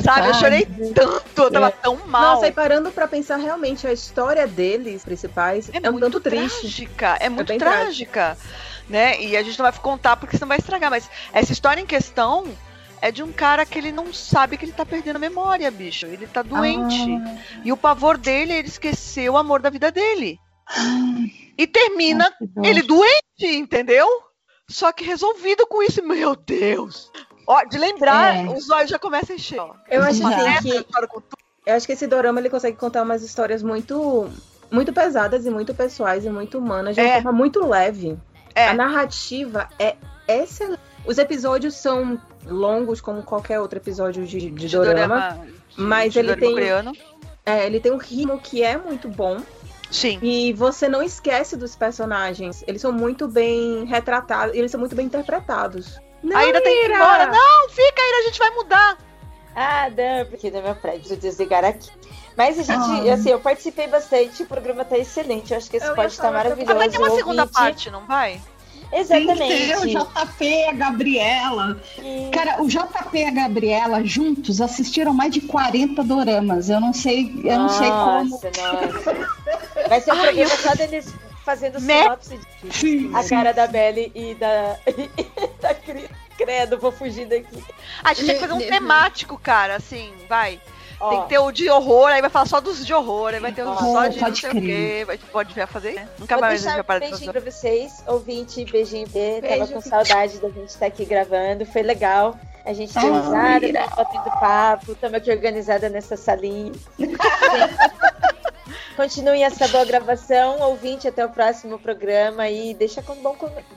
Sabe? 0.03 0.27
Eu 0.27 0.33
chorei 0.33 0.67
tanto, 0.93 1.43
eu 1.43 1.51
tava 1.51 1.71
tão 1.71 1.95
mal. 2.07 2.35
Nossa, 2.35 2.47
e 2.47 2.51
parando 2.51 2.91
pra 2.91 3.07
pensar 3.07 3.37
realmente, 3.37 3.87
a 3.87 3.93
história 3.93 4.45
deles, 4.45 5.05
principais, 5.05 5.69
é, 5.71 5.87
um 5.87 5.93
muito 5.93 6.03
tanto 6.03 6.19
triste. 6.19 6.59
trágica, 6.59 7.17
é 7.21 7.29
muito 7.29 7.47
bem 7.47 7.57
trágica, 7.57 8.37
né? 8.89 9.21
E 9.21 9.37
a 9.37 9.43
gente 9.43 9.57
não 9.57 9.63
vai 9.63 9.79
contar 9.79 10.17
porque 10.17 10.35
senão 10.35 10.49
vai 10.49 10.57
estragar, 10.57 10.89
mas 10.89 11.09
essa 11.31 11.53
história 11.53 11.79
em 11.79 11.85
questão 11.85 12.45
é 13.01 13.11
de 13.11 13.23
um 13.23 13.31
cara 13.31 13.65
que 13.65 13.77
ele 13.79 13.91
não 13.91 14.13
sabe 14.13 14.57
que 14.57 14.65
ele 14.65 14.71
tá 14.71 14.85
perdendo 14.85 15.15
a 15.15 15.19
memória, 15.19 15.69
bicho. 15.71 16.05
Ele 16.05 16.27
tá 16.27 16.41
doente. 16.41 17.07
E 17.63 17.71
o 17.71 17.77
pavor 17.77 18.17
dele 18.17 18.53
é 18.53 18.59
ele 18.59 18.67
esquecer 18.67 19.29
o 19.29 19.37
amor 19.37 19.61
da 19.61 19.69
vida 19.69 19.91
dele. 19.91 20.37
E 21.57 21.67
termina 21.67 22.31
ele 22.63 22.81
doente, 22.81 23.45
entendeu? 23.45 24.07
Só 24.69 24.91
que 24.91 25.03
resolvido 25.03 25.65
com 25.67 25.83
isso, 25.83 26.01
meu 26.03 26.35
Deus. 26.35 27.11
Ó, 27.47 27.63
de 27.65 27.77
lembrar, 27.77 28.35
É. 28.37 28.47
os 28.49 28.69
olhos 28.69 28.89
já 28.89 28.97
começam 28.99 29.33
a 29.33 29.35
encher. 29.37 29.59
ó. 29.59 29.73
Eu 29.89 30.01
acho 30.03 30.21
que 30.61 30.69
história 30.69 31.07
com 31.07 31.19
tudo. 31.19 31.37
Eu 31.65 31.75
acho 31.75 31.85
que 31.85 31.93
esse 31.93 32.07
dorama 32.07 32.39
ele 32.39 32.49
consegue 32.49 32.77
contar 32.77 33.03
umas 33.03 33.21
histórias 33.23 33.61
muito 33.61 34.29
muito 34.71 34.93
pesadas 34.93 35.45
e 35.45 35.49
muito 35.49 35.73
pessoais 35.75 36.23
e 36.25 36.29
muito 36.29 36.57
humanas 36.57 36.95
de 36.95 37.01
uma 37.01 37.09
É. 37.09 37.13
forma 37.21 37.33
muito 37.37 37.65
leve. 37.67 38.17
É. 38.55 38.69
A 38.69 38.73
narrativa 38.73 39.67
é 39.77 39.97
excelente. 40.27 40.79
Os 41.05 41.17
episódios 41.17 41.75
são 41.75 42.19
longos 42.45 43.01
como 43.01 43.23
qualquer 43.23 43.59
outro 43.59 43.79
episódio 43.79 44.25
de, 44.25 44.39
de 44.39 44.49
de 44.51 44.67
dorama. 44.69 44.93
dorama, 45.19 45.45
de- 45.45 45.81
mas 45.81 46.13
de 46.13 46.19
ele 46.19 46.27
dorama 46.29 46.41
tem- 46.45 46.53
coreano. 46.53 46.91
É, 47.45 47.65
ele 47.65 47.79
tem 47.79 47.91
um 47.91 47.97
ritmo 47.97 48.39
que 48.39 48.61
é 48.63 48.77
muito 48.77 49.09
bom 49.09 49.37
Sim. 49.89 50.19
e 50.21 50.53
você 50.53 50.87
não 50.87 51.01
esquece 51.01 51.57
dos 51.57 51.75
personagens. 51.75 52.63
Eles 52.67 52.81
são 52.81 52.91
muito 52.91 53.27
bem 53.27 53.83
retratados, 53.85 54.55
eles 54.55 54.69
são 54.69 54.79
muito 54.79 54.95
bem 54.95 55.07
interpretados. 55.07 55.99
Não, 56.21 56.37
a 56.37 56.45
Ira 56.45 56.61
tem 56.61 56.71
que 56.81 56.87
ir 56.87 56.95
embora. 56.95 57.25
Não, 57.27 57.69
fica, 57.69 57.99
Ira, 58.01 58.17
a 58.19 58.23
gente 58.27 58.37
vai 58.39 58.49
mudar. 58.51 58.97
Ah, 59.55 59.89
não, 59.89 60.25
porque 60.27 60.51
no 60.51 60.61
meu 60.61 60.75
prédio, 60.75 60.99
preciso 60.99 61.19
desligar 61.19 61.65
aqui. 61.65 61.89
Mas 62.37 62.57
a 62.59 62.63
gente, 62.63 63.09
Ah. 63.09 63.13
assim, 63.15 63.31
eu 63.31 63.39
participei 63.39 63.87
bastante, 63.87 64.43
o 64.43 64.45
programa 64.45 64.85
tá 64.85 64.97
excelente. 64.97 65.51
Eu 65.51 65.57
acho 65.57 65.69
que 65.69 65.77
esse 65.77 65.87
Eu 65.87 65.95
pode 65.95 66.11
estar 66.13 66.23
falar, 66.25 66.37
maravilhoso. 66.43 66.71
Ah, 66.71 66.75
vai 66.75 66.89
ter 66.89 66.97
uma 66.99 67.09
segunda 67.09 67.41
ouvinte. 67.41 67.59
parte, 67.59 67.89
não 67.89 68.05
vai? 68.05 68.39
Tem 68.91 69.25
que 69.25 69.33
ter 69.35 69.77
o 69.77 69.85
Exatamente. 69.85 69.93
JP, 69.93 70.63
a 70.65 70.73
Gabriela. 70.73 71.81
E- 71.97 72.29
Cara, 72.31 72.61
o 72.61 72.67
JP 72.67 73.17
e 73.17 73.23
a 73.25 73.31
Gabriela 73.31 74.03
juntos 74.05 74.59
assistiram 74.59 75.13
mais 75.13 75.33
de 75.33 75.41
40 75.41 76.03
doramas. 76.03 76.69
Eu 76.69 76.79
não 76.81 76.91
sei, 76.93 77.31
eu 77.43 77.57
não 77.57 77.69
sei 77.69 77.87
como. 77.89 78.29
Nossa, 78.29 78.51
nossa. 78.57 79.27
Vai 79.87 80.01
ser 80.01 80.13
um 80.13 80.19
programa 80.19 80.57
só 80.57 80.75
deles 80.75 81.13
fazendo 81.45 81.79
Né? 81.79 82.03
sinopse 82.03 82.39
de 82.63 82.73
Sim, 82.77 83.11
a 83.15 83.23
sim. 83.23 83.29
cara 83.29 83.51
da 83.53 83.65
Belly 83.67 84.11
e 84.13 84.35
da, 84.35 84.77
da. 85.61 85.73
Credo, 86.37 86.77
vou 86.79 86.91
fugir 86.91 87.27
daqui. 87.27 87.63
A 88.03 88.13
gente 88.13 88.25
tem 88.25 88.35
que 88.35 88.41
fazer 88.41 88.53
um 88.53 88.59
temático, 88.59 89.37
cara, 89.37 89.75
assim, 89.75 90.11
vai. 90.27 90.59
Ó, 91.01 91.09
Tem 91.09 91.21
que 91.23 91.29
ter 91.29 91.39
o 91.39 91.51
de 91.51 91.67
horror, 91.69 92.07
aí 92.09 92.21
vai 92.21 92.29
falar 92.29 92.45
só 92.45 92.61
dos 92.61 92.85
de 92.85 92.93
horror, 92.93 93.33
aí 93.33 93.39
vai 93.39 93.51
ter 93.51 93.63
o 93.63 93.69
Ó, 93.69 93.75
só 93.75 94.07
de 94.07 94.17
não 94.19 94.25
pode 94.25 94.39
sei 94.39 94.49
o 94.51 94.53
quê. 94.53 95.03
Vai, 95.05 95.17
pode 95.17 95.53
ver 95.53 95.67
fazer? 95.67 95.95
né? 95.95 96.07
Nunca 96.19 96.35
Vou 96.35 96.41
mais 96.41 96.53
a 96.53 96.63
gente 96.63 96.73
vai 96.75 96.83
parar 96.83 96.99
de 96.99 97.05
beijinho 97.09 97.33
fazer. 97.33 97.41
pra 97.41 97.51
vocês, 97.51 98.03
ouvinte, 98.07 98.65
beijinho 98.65 99.07
B. 99.07 99.41
Tava 99.41 99.67
com 99.67 99.81
saudade 99.81 100.37
da 100.39 100.49
gente 100.49 100.69
estar 100.69 100.85
aqui 100.85 101.03
gravando, 101.05 101.65
foi 101.65 101.81
legal. 101.81 102.37
A 102.63 102.73
gente 102.73 102.93
deu 102.93 103.13
risada, 103.13 103.89
batendo 103.95 104.39
papo, 104.39 104.91
estamos 104.91 105.17
aqui 105.17 105.31
organizada 105.31 105.89
nessa 105.89 106.15
salinha. 106.15 106.71
Continuem 108.95 109.43
essa 109.43 109.67
boa 109.69 109.85
gravação, 109.85 110.59
ouvinte, 110.61 111.07
até 111.07 111.25
o 111.25 111.29
próximo 111.29 111.79
programa 111.79 112.49
e 112.49 112.73
deixa 112.73 113.01
com 113.01 113.15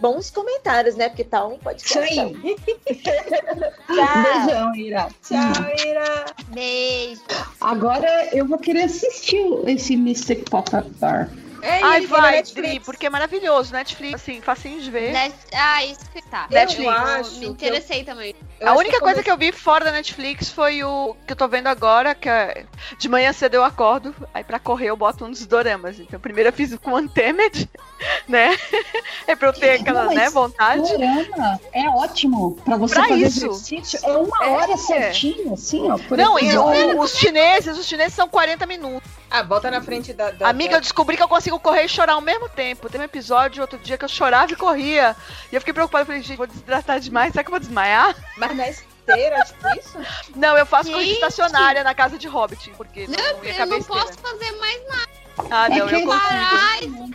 bons 0.01 0.31
comentários, 0.31 0.97
né? 0.97 1.09
Porque 1.09 1.25
tá 1.25 1.47
um 1.47 1.59
podcast. 1.59 2.19
Aí. 2.21 2.35
Tchau. 2.95 4.45
Beijão, 4.45 4.75
Ira. 4.77 5.09
Tchau, 5.23 5.87
Ira. 5.87 6.25
Beijo. 6.49 7.23
Agora 7.61 8.29
eu 8.33 8.47
vou 8.47 8.59
querer 8.59 8.85
assistir 8.85 9.43
esse 9.67 9.97
Mystic 9.97 10.49
Pop-Up 10.51 10.89
Bar. 10.99 11.31
É, 11.63 11.83
Ai, 11.83 12.01
na 12.03 12.09
vai, 12.09 12.33
Netflix. 12.37 12.69
Dri, 12.73 12.81
porque 12.81 13.07
é 13.07 13.11
maravilhoso. 13.11 13.73
Netflix, 13.73 14.15
assim, 14.17 14.43
facinho 14.43 14.83
de 14.83 14.91
ver. 14.91 15.13
Net- 15.13 15.35
Ah, 15.55 15.83
isso 15.83 16.11
que 16.13 16.21
tá. 16.29 16.47
Eu 16.51 16.55
Netflix. 16.57 16.91
acho 16.93 17.39
Me 17.39 17.47
interessei 17.47 18.05
também. 18.05 18.35
Eu 18.61 18.69
a 18.69 18.73
única 18.77 18.95
que 18.97 19.01
coisa 19.01 19.15
come- 19.17 19.25
que 19.25 19.31
eu 19.31 19.37
vi 19.37 19.53
fora 19.53 19.85
da 19.85 19.93
Netflix 19.93 20.51
foi 20.51 20.83
o 20.85 21.15
que 21.27 21.33
eu 21.33 21.37
tô 21.37 21.47
vendo 21.49 21.67
agora, 21.67 22.15
que 22.15 22.29
é 22.29 22.65
de 22.99 23.09
manhã 23.09 23.33
cedo 23.33 23.55
eu 23.55 23.65
acordo, 23.65 24.15
aí 24.33 24.43
pra 24.45 24.59
correr 24.59 24.89
eu 24.91 24.97
boto 24.97 25.25
um 25.25 25.31
dos 25.31 25.45
doramas. 25.47 25.99
Então, 25.99 26.19
primeiro 26.21 26.49
eu 26.49 26.53
fiz 26.53 26.77
com 26.79 26.95
Untamed, 26.95 27.69
né? 28.29 28.57
É 29.27 29.35
pra 29.35 29.49
eu 29.49 29.53
ter 29.55 29.81
aquela, 29.81 30.05
Não, 30.05 30.15
né, 30.15 30.29
vontade. 30.29 30.83
Dorama 30.83 31.59
é 31.73 31.89
ótimo 31.89 32.57
pra 32.65 32.77
você 32.77 32.95
Pra 32.95 33.05
fazer 33.09 33.15
isso. 33.27 33.47
exercício. 33.47 33.99
É 34.03 34.17
uma 34.19 34.45
É. 34.45 34.49
hora 34.51 34.77
certinho, 34.77 35.55
assim, 35.55 35.91
ó. 35.91 35.97
Por 35.97 36.19
Não, 36.19 36.39
e 36.39 36.55
o- 36.57 37.01
os 37.01 37.17
chineses, 37.17 37.79
os 37.79 37.87
chineses 37.87 38.13
são 38.15 38.29
40 38.29 38.67
minutos. 38.67 39.11
Ah, 39.31 39.43
volta 39.43 39.71
na 39.71 39.81
frente 39.81 40.13
da. 40.13 40.31
da 40.31 40.49
Amiga, 40.49 40.73
da- 40.73 40.77
eu 40.77 40.81
descobri 40.83 41.17
que 41.17 41.23
eu 41.23 41.29
consigo 41.29 41.59
correr 41.59 41.85
e 41.85 41.89
chorar 41.89 42.13
ao 42.13 42.21
mesmo 42.21 42.49
tempo. 42.51 42.89
Tem 42.91 43.01
um 43.01 43.05
episódio 43.05 43.63
outro 43.63 43.79
dia 43.79 43.97
que 43.97 44.05
eu 44.05 44.09
chorava 44.09 44.53
e 44.53 44.57
corria. 44.57 45.17
E 45.51 45.55
eu 45.57 45.61
fiquei 45.61 45.73
preocupada, 45.75 46.05
falei, 46.05 46.21
gente, 46.23 46.37
vou 46.37 46.47
desidratar 46.47 47.01
demais, 47.01 47.33
será 47.33 47.43
que 47.43 47.49
eu 47.49 47.53
vou 47.53 47.61
desmaiar? 47.61 48.15
Mas 48.49 48.57
na 48.57 48.69
esteira, 48.69 49.45
tipo 49.45 49.69
isso? 49.79 49.99
Não, 50.37 50.57
eu 50.57 50.67
faço 50.67 50.91
corrida 50.91 51.05
Gente! 51.07 51.15
estacionária 51.15 51.85
na 51.85 51.95
casa 51.95 52.19
de 52.19 52.27
Hobbit, 52.29 52.71
porque 52.77 53.07
não, 53.07 53.17
Não, 53.17 53.39
não 53.39 53.45
ia 53.45 53.59
eu 53.59 53.67
não 53.67 53.83
posso 53.83 54.19
fazer 54.19 54.53
mais 54.53 54.89
nada. 54.89 55.24
Ah, 55.51 55.69
não, 55.69 55.77
É 55.77 55.81
eu 55.81 55.87
que- 55.89 56.05
consigo. 56.07 57.15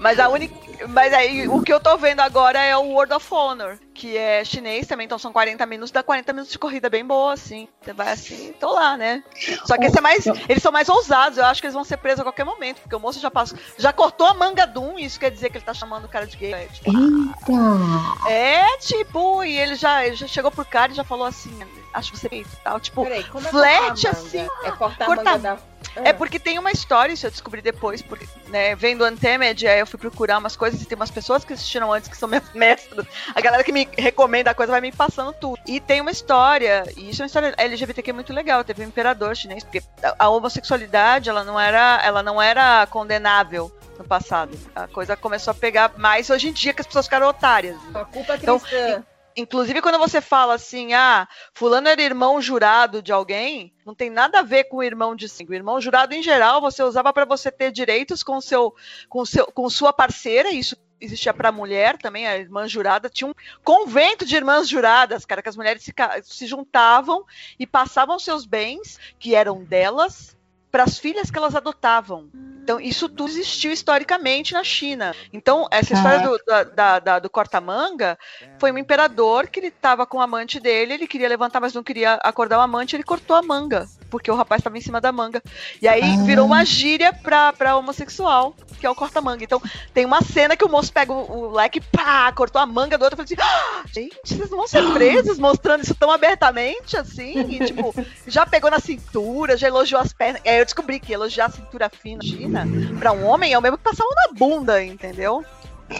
Mas 0.00 0.18
a 0.20 0.28
única. 0.28 0.54
Mas 0.88 1.12
aí 1.12 1.48
o 1.48 1.62
que 1.62 1.72
eu 1.72 1.80
tô 1.80 1.96
vendo 1.96 2.20
agora 2.20 2.58
é 2.60 2.76
o 2.76 2.82
World 2.82 3.14
of 3.14 3.26
Honor, 3.32 3.78
que 3.94 4.16
é 4.16 4.44
chinês 4.44 4.86
também, 4.86 5.06
então 5.06 5.18
são 5.18 5.32
40 5.32 5.64
minutos, 5.64 5.90
dá 5.90 6.02
40 6.02 6.32
minutos 6.32 6.52
de 6.52 6.58
corrida 6.58 6.90
bem 6.90 7.04
boa, 7.04 7.32
assim. 7.32 7.66
Você 7.80 7.92
vai 7.92 8.12
assim, 8.12 8.52
tô 8.60 8.72
lá, 8.72 8.96
né? 8.96 9.22
Só 9.64 9.76
que 9.78 9.86
esse 9.86 9.98
é 9.98 10.00
mais. 10.02 10.26
Eles 10.48 10.62
são 10.62 10.70
mais 10.70 10.88
ousados, 10.88 11.38
eu 11.38 11.44
acho 11.46 11.60
que 11.60 11.66
eles 11.66 11.74
vão 11.74 11.82
ser 11.84 11.96
presos 11.96 12.20
a 12.20 12.24
qualquer 12.24 12.44
momento, 12.44 12.80
porque 12.82 12.94
o 12.94 13.00
moço 13.00 13.18
já 13.20 13.30
passou. 13.30 13.58
Já 13.78 13.92
cortou 13.92 14.26
a 14.26 14.34
manga 14.34 14.66
de 14.66 14.78
um, 14.78 14.98
isso 14.98 15.18
quer 15.18 15.30
dizer 15.30 15.50
que 15.50 15.56
ele 15.58 15.64
tá 15.64 15.74
chamando 15.74 16.04
o 16.04 16.08
cara 16.08 16.26
de 16.26 16.36
gay. 16.36 16.52
É, 16.52 16.66
tipo, 16.66 16.90
Eita! 16.90 18.30
é, 18.30 18.76
tipo, 18.78 19.42
e 19.44 19.56
ele 19.58 19.74
já, 19.76 20.06
ele 20.06 20.16
já 20.16 20.26
chegou 20.26 20.50
pro 20.50 20.64
cara 20.64 20.92
e 20.92 20.94
já 20.94 21.04
falou 21.04 21.26
assim, 21.26 21.58
acho 21.94 22.14
você 22.16 22.28
feito 22.28 22.48
e 22.52 22.56
tal. 22.62 22.78
Tipo, 22.78 23.02
Peraí, 23.04 23.24
como 23.24 23.46
é 23.46 23.50
Flerte, 23.50 24.06
a 24.06 24.10
assim, 24.10 24.46
É 24.64 24.70
cortar 24.72 25.04
a 25.04 25.06
cortar- 25.06 25.24
manga 25.38 25.38
da. 25.56 25.75
É 26.04 26.12
porque 26.12 26.38
tem 26.38 26.58
uma 26.58 26.70
história, 26.70 27.12
isso 27.12 27.26
eu 27.26 27.30
descobri 27.30 27.60
depois, 27.62 28.02
porque, 28.02 28.26
né, 28.48 28.74
vendo 28.76 29.04
Untamed, 29.06 29.66
aí 29.66 29.80
eu 29.80 29.86
fui 29.86 29.98
procurar 29.98 30.38
umas 30.38 30.56
coisas 30.56 30.80
e 30.82 30.86
tem 30.86 30.96
umas 30.96 31.10
pessoas 31.10 31.44
que 31.44 31.52
assistiram 31.52 31.92
antes 31.92 32.08
que 32.08 32.16
são 32.16 32.28
minhas 32.30 32.44
mestras. 32.54 33.06
A 33.34 33.40
galera 33.40 33.64
que 33.64 33.72
me 33.72 33.88
recomenda 33.96 34.50
a 34.50 34.54
coisa 34.54 34.72
vai 34.72 34.80
me 34.80 34.92
passando 34.92 35.32
tudo. 35.32 35.58
E 35.66 35.80
tem 35.80 36.00
uma 36.00 36.10
história, 36.10 36.84
e 36.96 37.10
isso 37.10 37.22
é 37.22 37.24
uma 37.24 37.26
história 37.26 37.54
LGBTQ 37.56 38.12
muito 38.12 38.32
legal. 38.32 38.62
Teve 38.64 38.84
um 38.84 38.88
imperador 38.88 39.34
chinês, 39.36 39.64
porque 39.64 39.82
a- 40.18 40.28
homossexualidade, 40.28 41.28
ela 41.30 41.44
não 41.44 41.58
era, 41.58 42.00
ela 42.04 42.22
não 42.22 42.40
era 42.40 42.86
condenável 42.88 43.70
no 43.98 44.04
passado. 44.04 44.58
A 44.74 44.86
coisa 44.86 45.16
começou 45.16 45.50
a 45.52 45.54
pegar 45.54 45.92
mais 45.96 46.28
hoje 46.30 46.48
em 46.48 46.52
dia 46.52 46.74
que 46.74 46.80
as 46.80 46.86
pessoas 46.86 47.06
ficaram 47.06 47.28
otárias. 47.28 47.76
A 47.94 48.04
culpa 48.04 48.34
é 48.34 48.36
Então, 48.36 48.58
cristã. 48.60 49.02
Inclusive, 49.36 49.82
quando 49.82 49.98
você 49.98 50.20
fala 50.20 50.54
assim, 50.54 50.94
ah, 50.94 51.28
fulano 51.52 51.88
era 51.88 52.00
irmão 52.00 52.40
jurado 52.40 53.02
de 53.02 53.12
alguém, 53.12 53.72
não 53.84 53.94
tem 53.94 54.08
nada 54.08 54.38
a 54.38 54.42
ver 54.42 54.64
com 54.64 54.78
o 54.78 54.82
irmão 54.82 55.14
de 55.14 55.28
sangue. 55.28 55.52
O 55.52 55.54
irmão 55.54 55.78
jurado, 55.78 56.14
em 56.14 56.22
geral, 56.22 56.60
você 56.60 56.82
usava 56.82 57.12
para 57.12 57.26
você 57.26 57.52
ter 57.52 57.70
direitos 57.70 58.22
com 58.22 58.40
seu, 58.40 58.74
com 59.08 59.26
seu, 59.26 59.46
com 59.46 59.68
sua 59.68 59.92
parceira, 59.92 60.50
isso 60.50 60.74
existia 60.98 61.34
para 61.34 61.52
mulher 61.52 61.98
também, 61.98 62.26
a 62.26 62.38
irmã 62.38 62.66
jurada, 62.66 63.10
tinha 63.10 63.28
um 63.28 63.34
convento 63.62 64.24
de 64.24 64.34
irmãs 64.34 64.66
juradas, 64.66 65.26
cara, 65.26 65.42
que 65.42 65.48
as 65.50 65.56
mulheres 65.56 65.82
se, 65.82 65.92
se 66.22 66.46
juntavam 66.46 67.22
e 67.58 67.66
passavam 67.66 68.18
seus 68.18 68.46
bens, 68.46 68.98
que 69.18 69.34
eram 69.34 69.62
delas, 69.62 70.34
para 70.70 70.84
as 70.84 70.98
filhas 70.98 71.30
que 71.30 71.36
elas 71.36 71.54
adotavam. 71.54 72.30
Então, 72.66 72.80
isso 72.80 73.08
tudo 73.08 73.30
existiu 73.30 73.70
historicamente 73.70 74.52
na 74.52 74.64
China. 74.64 75.14
Então, 75.32 75.68
essa 75.70 75.92
história 75.94 76.18
do, 76.28 76.36
da- 76.44 76.64
da- 76.64 76.98
da- 76.98 77.18
do 77.20 77.30
corta-manga 77.30 78.18
foi 78.58 78.72
um 78.72 78.78
imperador 78.78 79.46
que 79.46 79.60
ele 79.60 79.68
estava 79.68 80.04
com 80.04 80.18
o 80.18 80.20
amante 80.20 80.58
dele, 80.58 80.94
ele 80.94 81.06
queria 81.06 81.28
levantar, 81.28 81.60
mas 81.60 81.72
não 81.72 81.84
queria 81.84 82.14
acordar 82.14 82.58
o 82.58 82.60
amante, 82.62 82.96
ele 82.96 83.04
cortou 83.04 83.36
a 83.36 83.42
manga, 83.42 83.86
porque 84.10 84.28
o 84.32 84.34
rapaz 84.34 84.58
estava 84.58 84.76
em 84.76 84.80
cima 84.80 85.00
da 85.00 85.12
manga. 85.12 85.40
E 85.80 85.86
aí 85.86 86.16
virou 86.24 86.44
uma 86.44 86.64
gíria 86.64 87.12
pra, 87.12 87.52
pra 87.52 87.76
homossexual, 87.76 88.52
que 88.80 88.84
é 88.84 88.90
o 88.90 88.96
corta-manga. 88.96 89.44
Então, 89.44 89.62
tem 89.94 90.04
uma 90.04 90.20
cena 90.20 90.56
que 90.56 90.64
o 90.64 90.68
moço 90.68 90.92
pega 90.92 91.12
o, 91.12 91.30
o 91.44 91.50
leque, 91.52 91.80
pá, 91.80 92.32
cortou 92.32 92.60
a 92.60 92.66
manga 92.66 92.98
do 92.98 93.04
outro, 93.04 93.14
e 93.22 93.24
falou 93.28 93.44
assim: 93.46 93.76
"Ah, 93.78 93.84
gente, 93.94 94.18
vocês 94.24 94.50
não 94.50 94.58
vão 94.58 94.66
ser 94.66 94.82
presos 94.92 95.38
mostrando 95.38 95.84
isso 95.84 95.94
tão 95.94 96.10
abertamente, 96.10 96.96
assim? 96.96 97.38
E, 97.48 97.64
tipo, 97.64 97.94
já 98.26 98.44
pegou 98.44 98.72
na 98.72 98.80
cintura, 98.80 99.56
já 99.56 99.68
elogiou 99.68 100.00
as 100.00 100.12
pernas. 100.12 100.42
E 100.44 100.48
aí 100.48 100.58
eu 100.58 100.64
descobri 100.64 100.98
que 100.98 101.12
elogiar 101.12 101.46
a 101.46 101.50
cintura 101.50 101.88
fina 101.88 102.20
China 102.24 102.55
pra 102.98 103.12
um 103.12 103.26
homem 103.26 103.52
é 103.52 103.58
o 103.58 103.62
mesmo 103.62 103.78
que 103.78 103.84
passar 103.84 104.02
a 104.02 104.06
mão 104.06 104.14
na 104.26 104.38
bunda, 104.38 104.82
entendeu? 104.82 105.44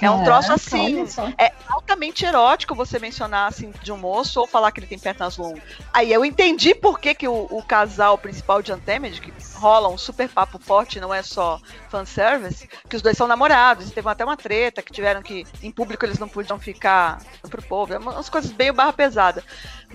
É 0.01 0.11
um 0.11 0.25
troço 0.25 0.49
Caraca, 0.49 0.55
assim, 0.55 1.05
é 1.39 1.53
altamente 1.69 2.25
erótico 2.25 2.75
você 2.75 2.99
mencionar 2.99 3.49
assim 3.49 3.73
de 3.83 3.93
um 3.93 3.97
moço 3.97 4.41
ou 4.41 4.47
falar 4.47 4.73
que 4.73 4.81
ele 4.81 4.87
tem 4.87 4.99
pernas 4.99 5.37
longas. 5.37 5.63
Aí 5.93 6.13
eu 6.13 6.25
entendi 6.25 6.75
por 6.75 6.99
que, 6.99 7.15
que 7.15 7.29
o, 7.29 7.47
o 7.51 7.63
casal 7.63 8.19
principal 8.19 8.61
de 8.63 8.73
Untamed, 8.73 9.21
que 9.21 9.33
rola 9.55 9.89
um 9.89 9.97
super 9.97 10.29
papo 10.29 10.59
forte, 10.59 10.99
não 10.99 11.15
é 11.15 11.23
só 11.23 11.61
fanservice, 11.89 12.69
que 12.89 12.97
os 12.97 13.03
dois 13.03 13.17
são 13.17 13.29
namorados. 13.29 13.89
E 13.89 13.93
teve 13.93 14.09
até 14.09 14.25
uma 14.25 14.37
treta 14.37 14.83
que 14.83 14.93
tiveram 14.93 15.23
que, 15.23 15.47
em 15.63 15.71
público, 15.71 16.05
eles 16.05 16.19
não 16.19 16.29
podiam 16.29 16.59
ficar 16.59 17.21
pro 17.49 17.63
povo. 17.63 17.95
É 17.95 17.99
umas 17.99 18.29
coisas 18.29 18.51
bem 18.51 18.73
barra 18.73 18.93
pesada. 18.93 19.45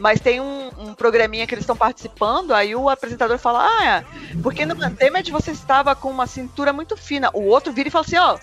Mas 0.02 0.20
tem 0.20 0.42
um, 0.42 0.72
um 0.80 0.94
programinha 0.96 1.46
que 1.46 1.54
eles 1.54 1.62
estão 1.62 1.76
participando, 1.76 2.56
aí 2.56 2.76
o 2.76 2.90
apresentador 2.90 3.38
fala: 3.38 3.68
Ah, 3.68 3.86
é, 3.86 4.06
porque 4.42 4.66
no 4.66 4.74
Untamed 4.74 5.32
você 5.32 5.52
estava 5.52 5.96
com 5.96 6.10
uma 6.10 6.26
cintura 6.26 6.74
muito 6.74 6.98
fina. 6.98 7.30
O 7.34 7.44
outro 7.46 7.72
vira 7.72 7.88
e 7.88 7.92
fala 7.92 8.04
assim: 8.04 8.18
Ó. 8.18 8.38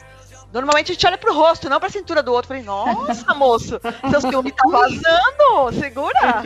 Normalmente 0.50 0.92
a 0.92 0.94
gente 0.94 1.06
olha 1.06 1.18
pro 1.18 1.34
rosto, 1.34 1.68
não 1.68 1.78
pra 1.78 1.90
cintura 1.90 2.22
do 2.22 2.32
outro. 2.32 2.48
Falei, 2.48 2.62
nossa, 2.62 3.34
moço, 3.34 3.78
seu 4.08 4.18
ciúme 4.18 4.50
tá 4.50 4.64
vazando. 4.66 5.78
Segura. 5.78 6.42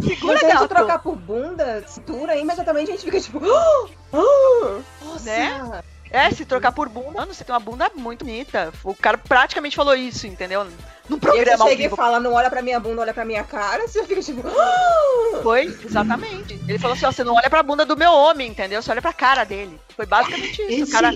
Segura, 0.00 0.38
se 0.38 0.44
a 0.46 0.56
gente 0.56 0.68
trocar 0.68 1.00
por 1.00 1.16
bunda, 1.16 1.82
cintura, 1.88 2.36
imediatamente 2.36 2.92
a 2.92 2.94
gente 2.94 3.04
fica 3.04 3.20
tipo. 3.20 3.40
"Ah, 3.50 3.88
ah, 4.12 4.80
Nossa! 5.04 5.24
Né? 5.24 5.82
É, 6.14 6.30
se 6.30 6.44
trocar 6.44 6.70
por 6.70 6.88
bunda, 6.88 7.10
mano, 7.20 7.34
você 7.34 7.42
tem 7.42 7.52
uma 7.52 7.58
bunda 7.58 7.90
muito 7.96 8.24
bonita. 8.24 8.72
O 8.84 8.94
cara 8.94 9.18
praticamente 9.18 9.74
falou 9.74 9.96
isso, 9.96 10.28
entendeu? 10.28 10.64
Num 11.08 11.16
aí 11.16 11.20
programa 11.20 11.56
você 11.56 11.62
ao 11.62 11.68
chega 11.68 11.84
e 11.86 11.88
fala, 11.90 12.20
não 12.20 12.34
olha 12.34 12.48
pra 12.48 12.62
minha 12.62 12.78
bunda, 12.78 13.00
olha 13.02 13.12
pra 13.12 13.24
minha 13.24 13.42
cara, 13.42 13.88
você 13.88 14.04
fica 14.04 14.22
tipo. 14.22 14.42
Foi, 15.42 15.64
exatamente. 15.84 16.54
Ele 16.68 16.78
falou 16.78 16.96
assim, 16.96 17.06
ó, 17.06 17.10
você 17.12 17.24
não 17.24 17.34
olha 17.34 17.50
pra 17.50 17.64
bunda 17.64 17.84
do 17.84 17.96
meu 17.96 18.12
homem, 18.12 18.48
entendeu? 18.48 18.80
Você 18.80 18.90
olha 18.92 19.02
pra 19.02 19.12
cara 19.12 19.42
dele. 19.42 19.78
Foi 19.96 20.06
basicamente 20.06 20.62
isso. 20.62 20.82
Esse, 20.82 20.82
O 20.84 20.92
cara 20.92 21.12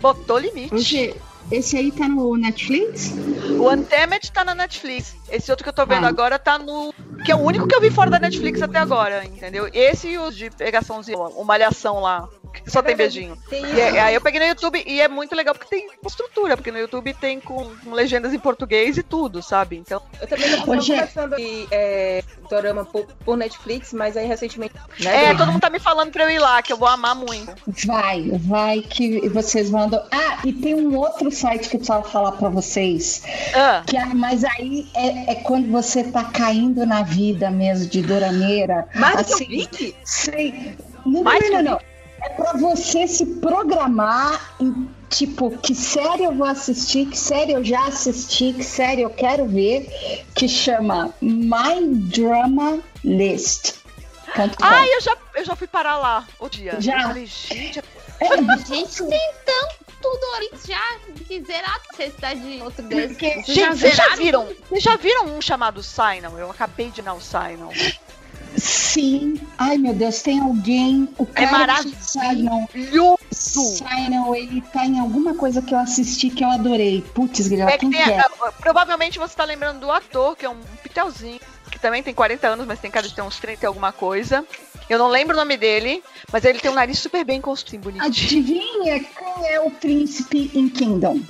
botou 0.00 0.38
limite. 0.38 0.74
esse, 0.74 1.16
esse 1.50 1.76
aí 1.78 1.90
tá 1.90 2.06
no 2.06 2.36
Netflix? 2.36 3.12
O 3.58 3.70
Untamed 3.70 4.30
tá 4.30 4.44
na 4.44 4.54
Netflix. 4.54 5.16
Esse 5.30 5.50
outro 5.50 5.64
que 5.64 5.70
eu 5.70 5.74
tô 5.74 5.86
vendo 5.86 6.04
Ah. 6.04 6.08
agora 6.08 6.38
tá 6.38 6.58
no. 6.58 6.92
Que 7.24 7.32
é 7.32 7.34
o 7.34 7.40
único 7.40 7.66
que 7.66 7.74
eu 7.74 7.80
vi 7.80 7.90
fora 7.90 8.10
da 8.10 8.18
Netflix 8.18 8.60
até 8.62 8.78
agora, 8.78 9.24
entendeu? 9.24 9.68
Esse 9.72 10.08
e 10.08 10.18
os 10.18 10.36
de 10.36 10.50
pegaçãozinha, 10.50 11.18
o 11.18 11.42
malhação 11.44 12.00
lá. 12.00 12.28
Que 12.52 12.70
só 12.70 12.82
tem 12.82 12.96
beijinho. 12.96 13.36
Tem 13.48 13.64
E 13.64 13.80
é- 13.80 14.00
aí 14.00 14.14
eu 14.14 14.20
peguei 14.20 14.40
no 14.40 14.46
YouTube 14.46 14.82
e 14.86 15.00
é 15.00 15.08
muito 15.08 15.34
legal 15.34 15.54
porque 15.54 15.68
tem 15.68 15.88
estrutura, 16.06 16.56
porque 16.56 16.70
no 16.72 16.78
YouTube 16.78 17.14
tem 17.14 17.40
com, 17.40 17.70
com 17.84 17.92
legendas 17.92 18.34
em 18.34 18.38
português 18.38 18.96
e 18.98 19.02
tudo, 19.02 19.42
sabe? 19.42 19.76
Então. 19.76 20.02
Eu 20.20 20.26
também 20.26 20.60
tô 20.60 20.70
Hoje 20.72 20.92
é- 20.92 20.96
começando 20.98 21.34
aí, 21.34 21.66
é, 21.70 22.22
Dorama 22.48 22.84
por, 22.84 23.06
por 23.24 23.36
Netflix, 23.36 23.92
mas 23.92 24.16
aí 24.16 24.26
recentemente. 24.26 24.74
É, 25.00 25.04
Né, 25.04 25.34
todo 25.36 25.52
mundo 25.52 25.60
tá 25.60 25.70
me 25.70 25.78
falando 25.78 26.10
pra 26.10 26.24
eu 26.24 26.30
ir 26.30 26.38
lá, 26.38 26.60
que 26.62 26.72
eu 26.72 26.76
vou 26.76 26.88
amar 26.88 27.14
muito. 27.14 27.52
Vai, 27.86 28.30
vai 28.32 28.80
que 28.82 29.28
vocês 29.28 29.70
mandam. 29.70 30.02
Ah, 30.10 30.38
e 30.44 30.52
tem 30.52 30.74
um 30.74 30.96
outro 30.96 31.30
site 31.30 31.68
que 31.68 31.76
eu 31.76 31.80
precisava 31.80 32.02
falar 32.08 32.32
pra 32.32 32.48
vocês. 32.48 33.22
Ah, 33.54 33.82
Que, 33.86 33.96
é- 33.96 34.04
mas 34.06 34.44
aí 34.44 34.88
é, 34.94 35.32
é 35.32 35.34
quando 35.36 35.70
você 35.70 36.04
tá 36.04 36.24
caindo 36.24 36.84
na 36.84 37.02
vida 37.02 37.50
mesmo 37.50 37.86
de 37.88 38.02
dorameira. 38.02 38.88
Que 38.92 39.04
assim, 39.04 39.44
o 39.44 39.48
Vic? 39.48 39.94
Sei. 40.04 40.76
Não, 41.06 41.22
Mais 41.22 41.40
não, 41.40 41.46
que 41.48 41.54
não, 41.54 41.60
o 41.60 41.64
não. 41.74 41.89
É 42.22 42.28
pra 42.30 42.52
você 42.52 43.06
se 43.08 43.24
programar 43.24 44.54
em 44.60 44.88
tipo, 45.08 45.50
que 45.58 45.74
série 45.74 46.24
eu 46.24 46.34
vou 46.34 46.46
assistir, 46.46 47.06
que 47.06 47.16
série 47.18 47.52
eu 47.52 47.64
já 47.64 47.86
assisti, 47.86 48.52
que 48.52 48.62
série 48.62 49.02
eu 49.02 49.10
quero 49.10 49.46
ver, 49.46 50.24
que 50.34 50.48
chama 50.48 51.12
My 51.20 51.84
Drama 51.86 52.78
List. 53.04 53.74
Ai, 54.60 54.88
eu 54.94 55.00
já, 55.00 55.16
eu 55.34 55.44
já 55.44 55.56
fui 55.56 55.66
parar 55.66 55.96
lá 55.98 56.26
o 56.38 56.48
dia. 56.48 56.80
Já. 56.80 57.00
Eu 57.00 57.08
falei, 57.08 57.26
gente, 57.26 57.82
Gente, 58.68 59.02
tem 59.04 59.30
tanto 59.46 59.80
Doritos 60.20 60.64
já 60.66 60.98
que 61.26 61.42
zerar 61.42 61.74
a 61.76 61.96
necessidade 61.96 62.40
de 62.40 62.62
outro 62.62 62.82
desse. 62.84 63.08
Porque- 63.14 63.42
Vocês 63.42 63.56
já 63.56 63.64
gente, 63.70 63.78
vocês 63.78 63.96
já 63.96 64.14
viram? 64.16 64.46
Vocês 64.68 64.82
já 64.82 64.96
viram 64.96 65.24
um 65.36 65.40
chamado 65.42 65.82
Sinal? 65.82 66.38
Eu 66.38 66.50
acabei 66.50 66.90
de 66.90 67.00
dar 67.02 67.14
o 67.14 67.20
Sinal. 67.20 67.70
Sim. 68.56 69.40
Ai, 69.58 69.78
meu 69.78 69.94
Deus, 69.94 70.20
tem 70.22 70.40
alguém. 70.40 71.08
O 71.18 71.24
cara 71.26 71.46
que 71.46 71.52
maravilhoso. 71.52 73.18
Simon, 73.32 74.34
ele 74.34 74.60
tá 74.72 74.84
em 74.84 74.98
alguma 74.98 75.34
coisa 75.34 75.62
que 75.62 75.72
eu 75.74 75.78
assisti 75.78 76.30
que 76.30 76.44
eu 76.44 76.50
adorei. 76.50 77.02
Putz, 77.14 77.46
grila, 77.48 77.70
É 77.70 77.72
que 77.72 77.80
quem 77.80 77.90
tem, 77.90 78.02
que 78.04 78.10
é? 78.10 78.18
a- 78.20 78.52
provavelmente 78.60 79.18
você 79.18 79.34
tá 79.34 79.44
lembrando 79.44 79.80
do 79.80 79.90
ator, 79.90 80.36
que 80.36 80.44
é 80.44 80.50
um 80.50 80.60
pitelzinho, 80.82 81.40
que 81.70 81.78
também 81.78 82.02
tem 82.02 82.12
40 82.12 82.48
anos, 82.48 82.66
mas 82.66 82.80
tem 82.80 82.90
cara 82.90 83.06
de 83.08 83.14
ter 83.14 83.22
uns 83.22 83.38
30 83.38 83.64
e 83.64 83.66
alguma 83.66 83.92
coisa. 83.92 84.44
Eu 84.88 84.98
não 84.98 85.08
lembro 85.08 85.34
o 85.36 85.38
nome 85.38 85.56
dele, 85.56 86.02
mas 86.32 86.44
ele 86.44 86.58
tem 86.58 86.70
um 86.70 86.74
nariz 86.74 86.98
super 86.98 87.24
bem 87.24 87.40
construído, 87.40 87.82
bonitinho. 87.84 88.06
Adivinha 88.06 88.98
quem 89.00 89.46
é 89.48 89.60
o 89.60 89.70
príncipe 89.70 90.50
em 90.54 90.68
Kingdom? 90.68 91.20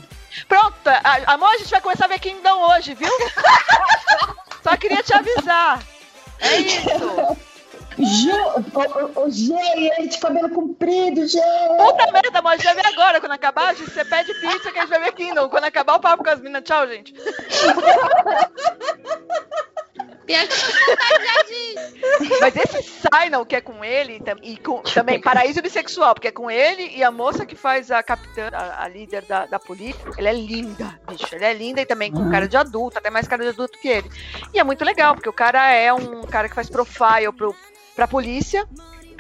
Pronto, 0.49 0.77
amor, 1.27 1.51
a 1.51 1.59
gente 1.59 1.71
vai 1.71 1.81
começar 1.81 2.07
a 2.07 2.09
ver 2.09 2.19
Kingdom 2.21 2.71
hoje, 2.71 2.95
viu? 2.95 3.09
Só 4.65 4.77
queria 4.77 5.03
te 5.03 5.13
avisar. 5.13 5.83
É 6.41 6.59
isso. 6.59 7.37
Ju, 7.99 8.33
o, 8.33 9.21
o, 9.21 9.27
o 9.27 9.31
G, 9.31 9.53
ele 9.53 10.09
de 10.09 10.19
cabelo 10.19 10.49
comprido, 10.51 11.27
G. 11.27 11.39
Puta 11.77 12.11
merda, 12.13 12.41
gente 12.57 12.65
vai 12.65 12.75
ver 12.75 12.87
agora. 12.87 13.21
Quando 13.21 13.33
acabar, 13.33 13.75
gente, 13.75 13.91
você 13.91 14.05
pede 14.05 14.33
pizza 14.35 14.73
que 14.73 14.79
a 14.79 14.83
gente 14.83 14.91
vai 14.91 15.01
ver 15.01 15.13
Kingdom. 15.13 15.49
Quando 15.49 15.65
acabar 15.65 15.97
o 15.97 16.01
papo 16.01 16.25
com 16.25 16.31
as 16.31 16.41
meninas, 16.41 16.65
tchau, 16.65 16.87
gente. 16.87 17.15
Eu 20.33 20.47
vontade 20.47 21.49
de. 21.49 22.41
Mas 22.41 22.57
esse 22.57 22.83
Sinal 22.83 23.45
que 23.45 23.57
é 23.57 23.61
com 23.61 23.85
ele 23.85 24.23
e 24.43 24.57
com, 24.57 24.81
também 24.83 25.21
paraíso 25.21 25.61
bissexual, 25.61 26.15
porque 26.15 26.29
é 26.29 26.33
com 26.33 26.51
ele 26.51 26.97
e 26.97 27.03
a 27.03 27.11
moça 27.11 27.45
que 27.45 27.57
faz 27.57 27.91
a 27.91 28.03
capitã, 28.03 28.49
a, 28.53 28.85
a 28.85 28.89
líder 28.89 29.23
da, 29.23 29.47
da 29.47 29.59
polícia, 29.59 30.01
ela 30.17 30.29
é 30.29 30.33
linda, 30.33 30.99
bicho. 31.09 31.35
Ela 31.35 31.47
é 31.47 31.55
linda 31.55 31.81
e 31.81 31.87
também 31.87 32.13
com 32.13 32.31
cara 32.31 32.47
de 32.47 32.57
adulto, 32.57 32.99
até 32.99 33.11
mais 33.11 33.27
cara 33.27 33.43
de 33.43 33.49
adulto 33.51 33.79
que 33.79 33.89
ele. 33.89 34.11
E 34.55 34.59
é 34.59 34.65
muito 34.65 34.85
legal, 34.85 35.15
porque 35.15 35.29
o 35.29 35.33
cara 35.33 35.73
é 35.73 35.93
um 35.93 36.23
cara 36.23 36.49
que 36.49 36.55
faz 36.55 36.69
profile 36.69 37.33
pro, 37.37 37.55
pra 37.95 38.07
polícia. 38.07 38.67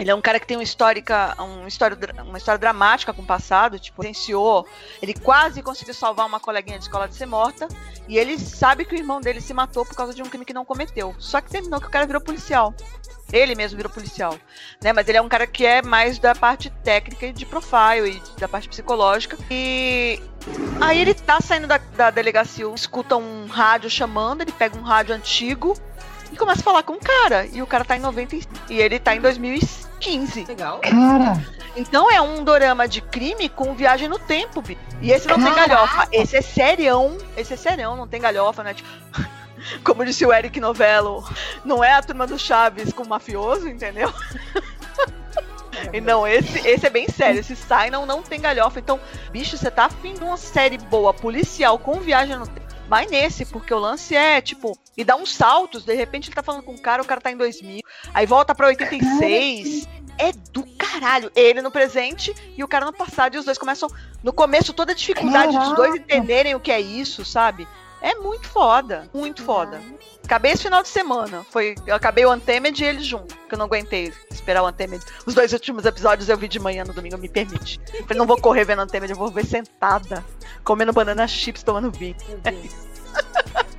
Ele 0.00 0.10
é 0.10 0.14
um 0.14 0.20
cara 0.20 0.40
que 0.40 0.46
tem 0.46 0.56
uma 0.56 0.62
histórica, 0.62 1.36
um 1.38 1.66
história, 1.66 1.96
uma 2.24 2.38
história 2.38 2.58
dramática 2.58 3.12
com 3.12 3.20
o 3.20 3.26
passado, 3.26 3.78
tipo, 3.78 4.02
venciou. 4.02 4.66
Ele 5.02 5.12
quase 5.12 5.62
conseguiu 5.62 5.92
salvar 5.92 6.26
uma 6.26 6.40
coleguinha 6.40 6.78
de 6.78 6.84
escola 6.84 7.06
de 7.06 7.14
ser 7.14 7.26
morta. 7.26 7.68
E 8.08 8.16
ele 8.16 8.38
sabe 8.38 8.86
que 8.86 8.94
o 8.94 8.98
irmão 8.98 9.20
dele 9.20 9.42
se 9.42 9.52
matou 9.52 9.84
por 9.84 9.94
causa 9.94 10.14
de 10.14 10.22
um 10.22 10.24
crime 10.24 10.46
que 10.46 10.54
não 10.54 10.64
cometeu. 10.64 11.14
Só 11.18 11.38
que 11.42 11.50
terminou 11.50 11.78
que 11.78 11.86
o 11.86 11.90
cara 11.90 12.06
virou 12.06 12.22
policial. 12.22 12.74
Ele 13.30 13.54
mesmo 13.54 13.76
virou 13.76 13.92
policial. 13.92 14.38
Né? 14.82 14.90
Mas 14.94 15.06
ele 15.06 15.18
é 15.18 15.20
um 15.20 15.28
cara 15.28 15.46
que 15.46 15.66
é 15.66 15.82
mais 15.82 16.18
da 16.18 16.34
parte 16.34 16.70
técnica 16.82 17.26
e 17.26 17.32
de 17.34 17.44
profile 17.44 18.22
e 18.36 18.40
da 18.40 18.48
parte 18.48 18.70
psicológica. 18.70 19.36
E 19.50 20.18
aí 20.80 20.98
ele 20.98 21.12
tá 21.12 21.42
saindo 21.42 21.66
da, 21.66 21.76
da 21.76 22.10
delegacia, 22.10 22.66
escuta 22.74 23.16
um 23.16 23.46
rádio 23.48 23.90
chamando, 23.90 24.40
ele 24.40 24.52
pega 24.52 24.78
um 24.78 24.82
rádio 24.82 25.14
antigo 25.14 25.76
e 26.32 26.36
começa 26.36 26.60
a 26.60 26.64
falar 26.64 26.82
com 26.82 26.94
o 26.94 26.98
cara. 27.00 27.46
E 27.52 27.60
o 27.62 27.66
cara 27.66 27.84
tá 27.84 27.96
em 27.96 28.00
90 28.00 28.36
e- 28.36 28.42
e 28.70 28.80
ele 28.80 28.98
tá 28.98 29.14
em 29.14 29.20
2015. 29.20 30.44
Legal. 30.44 30.78
Cara, 30.80 31.42
Então 31.76 32.10
é 32.10 32.20
um 32.20 32.42
dorama 32.42 32.88
de 32.88 33.00
crime 33.00 33.48
com 33.48 33.74
viagem 33.74 34.08
no 34.08 34.18
tempo, 34.18 34.60
bi. 34.62 34.76
E 35.00 35.12
esse 35.12 35.28
não 35.28 35.36
tem 35.36 35.52
Caraca! 35.52 35.68
galhofa. 35.68 36.08
Esse 36.12 36.36
é 36.36 36.42
serião. 36.42 37.16
Esse 37.36 37.54
é 37.54 37.56
serião, 37.56 37.96
não 37.96 38.08
tem 38.08 38.20
galhofa, 38.20 38.62
né? 38.64 38.74
Tipo, 38.74 38.88
como 39.84 40.04
disse 40.04 40.24
o 40.26 40.32
Eric 40.32 40.58
Novello, 40.60 41.22
não 41.64 41.82
é 41.84 41.92
a 41.92 42.02
turma 42.02 42.26
do 42.26 42.38
Chaves 42.38 42.92
com 42.92 43.02
o 43.04 43.08
mafioso, 43.08 43.68
entendeu? 43.68 44.12
E 45.92 46.00
não, 46.00 46.26
esse, 46.26 46.58
esse 46.68 46.86
é 46.86 46.90
bem 46.90 47.08
sério. 47.08 47.40
Esse 47.40 47.56
Sinal 47.56 48.04
não 48.04 48.22
tem 48.22 48.40
galhofa. 48.40 48.78
Então, 48.78 49.00
bicho, 49.30 49.56
você 49.56 49.70
tá 49.70 49.86
afim 49.86 50.14
de 50.14 50.22
uma 50.22 50.36
série 50.36 50.76
boa, 50.76 51.14
policial, 51.14 51.78
com 51.78 52.00
viagem 52.00 52.36
no 52.36 52.46
tempo. 52.46 52.66
Vai 52.88 53.06
nesse, 53.06 53.46
porque 53.46 53.72
o 53.72 53.78
lance 53.78 54.14
é, 54.14 54.40
tipo, 54.40 54.76
e 55.00 55.04
dá 55.04 55.16
uns 55.16 55.34
saltos. 55.34 55.82
De 55.82 55.94
repente 55.94 56.28
ele 56.28 56.34
tá 56.34 56.42
falando 56.42 56.62
com 56.62 56.72
um 56.72 56.78
cara, 56.78 57.02
o 57.02 57.06
cara 57.06 57.20
tá 57.20 57.32
em 57.32 57.36
2000. 57.36 57.80
Aí 58.12 58.26
volta 58.26 58.54
pra 58.54 58.66
86. 58.66 59.88
É 60.18 60.30
do 60.52 60.62
caralho. 60.76 61.32
Ele 61.34 61.62
no 61.62 61.70
presente 61.70 62.34
e 62.56 62.62
o 62.62 62.68
cara 62.68 62.84
no 62.84 62.92
passado. 62.92 63.34
E 63.34 63.38
os 63.38 63.46
dois 63.46 63.56
começam, 63.56 63.88
no 64.22 64.32
começo, 64.32 64.74
toda 64.74 64.92
a 64.92 64.94
dificuldade 64.94 65.56
dos 65.56 65.74
dois 65.74 65.92
Caraca. 65.92 65.96
entenderem 65.96 66.54
o 66.54 66.60
que 66.60 66.70
é 66.70 66.78
isso, 66.78 67.24
sabe? 67.24 67.66
É 68.02 68.14
muito 68.14 68.46
foda. 68.46 69.08
Muito 69.14 69.42
foda. 69.42 69.80
Acabei 70.22 70.52
esse 70.52 70.64
final 70.64 70.82
de 70.82 70.88
semana. 70.88 71.44
Foi, 71.50 71.74
eu 71.86 71.94
acabei 71.94 72.26
o 72.26 72.32
Untamed 72.32 72.82
e 72.82 72.86
eles 72.86 73.06
junto. 73.06 73.34
Que 73.48 73.54
eu 73.54 73.58
não 73.58 73.64
aguentei 73.64 74.12
esperar 74.30 74.62
o 74.62 74.68
Untamed. 74.68 75.02
Os 75.24 75.34
dois 75.34 75.54
últimos 75.54 75.86
episódios 75.86 76.28
eu 76.28 76.36
vi 76.36 76.48
de 76.48 76.58
manhã 76.58 76.84
no 76.84 76.92
domingo, 76.92 77.16
me 77.16 77.28
permite. 77.28 77.80
Falei, 78.02 78.18
não 78.18 78.26
vou 78.26 78.38
correr 78.38 78.64
vendo 78.64 78.82
Untamed, 78.82 79.10
eu 79.10 79.18
vou 79.18 79.30
ver 79.30 79.46
sentada. 79.46 80.22
Comendo 80.62 80.92
banana 80.92 81.26
chips, 81.26 81.62
tomando 81.62 81.90
vinho. 81.90 82.16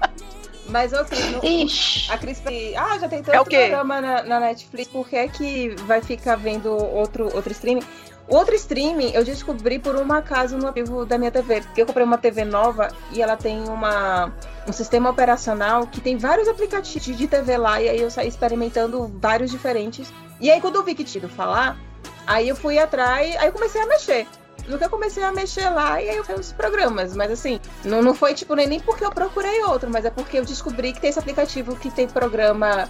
Mas, 0.71 0.93
ô, 0.93 1.03
Cris, 1.03 1.43
ixi. 1.43 2.11
a 2.11 2.17
Cris 2.17 2.41
ah, 2.77 2.97
já 2.97 3.09
tem 3.09 3.21
tanto 3.21 3.35
É 3.35 3.41
o 3.41 3.45
quê? 3.45 3.57
programa 3.57 4.01
na, 4.01 4.23
na 4.23 4.39
Netflix, 4.39 4.87
por 4.87 5.07
que 5.07 5.27
que 5.27 5.69
vai 5.85 6.01
ficar 6.01 6.37
vendo 6.37 6.71
outro, 6.71 7.25
outro 7.35 7.51
streaming? 7.51 7.83
O 8.29 8.35
outro 8.37 8.55
streaming 8.55 9.11
eu 9.13 9.25
descobri 9.25 9.77
por 9.77 9.95
um 9.97 10.13
acaso 10.13 10.57
no 10.57 10.67
arquivo 10.67 11.05
da 11.05 11.17
minha 11.17 11.29
TV, 11.29 11.61
porque 11.61 11.81
eu 11.81 11.85
comprei 11.85 12.05
uma 12.05 12.17
TV 12.17 12.45
nova 12.45 12.87
e 13.11 13.21
ela 13.21 13.35
tem 13.35 13.67
uma, 13.67 14.31
um 14.65 14.71
sistema 14.71 15.09
operacional 15.09 15.85
que 15.85 15.99
tem 15.99 16.17
vários 16.17 16.47
aplicativos 16.47 17.17
de 17.17 17.27
TV 17.27 17.57
lá, 17.57 17.81
e 17.81 17.89
aí 17.89 17.99
eu 17.99 18.09
saí 18.09 18.29
experimentando 18.29 19.11
vários 19.19 19.51
diferentes. 19.51 20.13
E 20.39 20.49
aí 20.49 20.61
quando 20.61 20.77
eu 20.77 20.83
vi 20.83 20.95
que 20.95 21.03
tinha 21.03 21.27
falar, 21.27 21.77
aí 22.25 22.47
eu 22.47 22.55
fui 22.55 22.79
atrás, 22.79 23.35
aí 23.35 23.47
eu 23.47 23.51
comecei 23.51 23.81
a 23.81 23.85
mexer. 23.85 24.25
No 24.67 24.77
que 24.77 24.85
eu 24.85 24.89
comecei 24.89 25.23
a 25.23 25.31
mexer 25.31 25.69
lá, 25.69 26.01
e 26.01 26.09
aí 26.09 26.17
eu 26.17 26.23
vi 26.23 26.33
os 26.33 26.51
programas. 26.53 27.15
Mas 27.15 27.31
assim, 27.31 27.59
não, 27.83 28.01
não 28.01 28.13
foi 28.13 28.33
tipo 28.33 28.53
nem, 28.55 28.67
nem 28.67 28.79
porque 28.79 29.03
eu 29.03 29.11
procurei 29.11 29.61
outro, 29.63 29.89
mas 29.89 30.05
é 30.05 30.09
porque 30.09 30.37
eu 30.39 30.45
descobri 30.45 30.93
que 30.93 31.01
tem 31.01 31.09
esse 31.09 31.19
aplicativo 31.19 31.75
que 31.75 31.89
tem 31.89 32.07
programa 32.07 32.87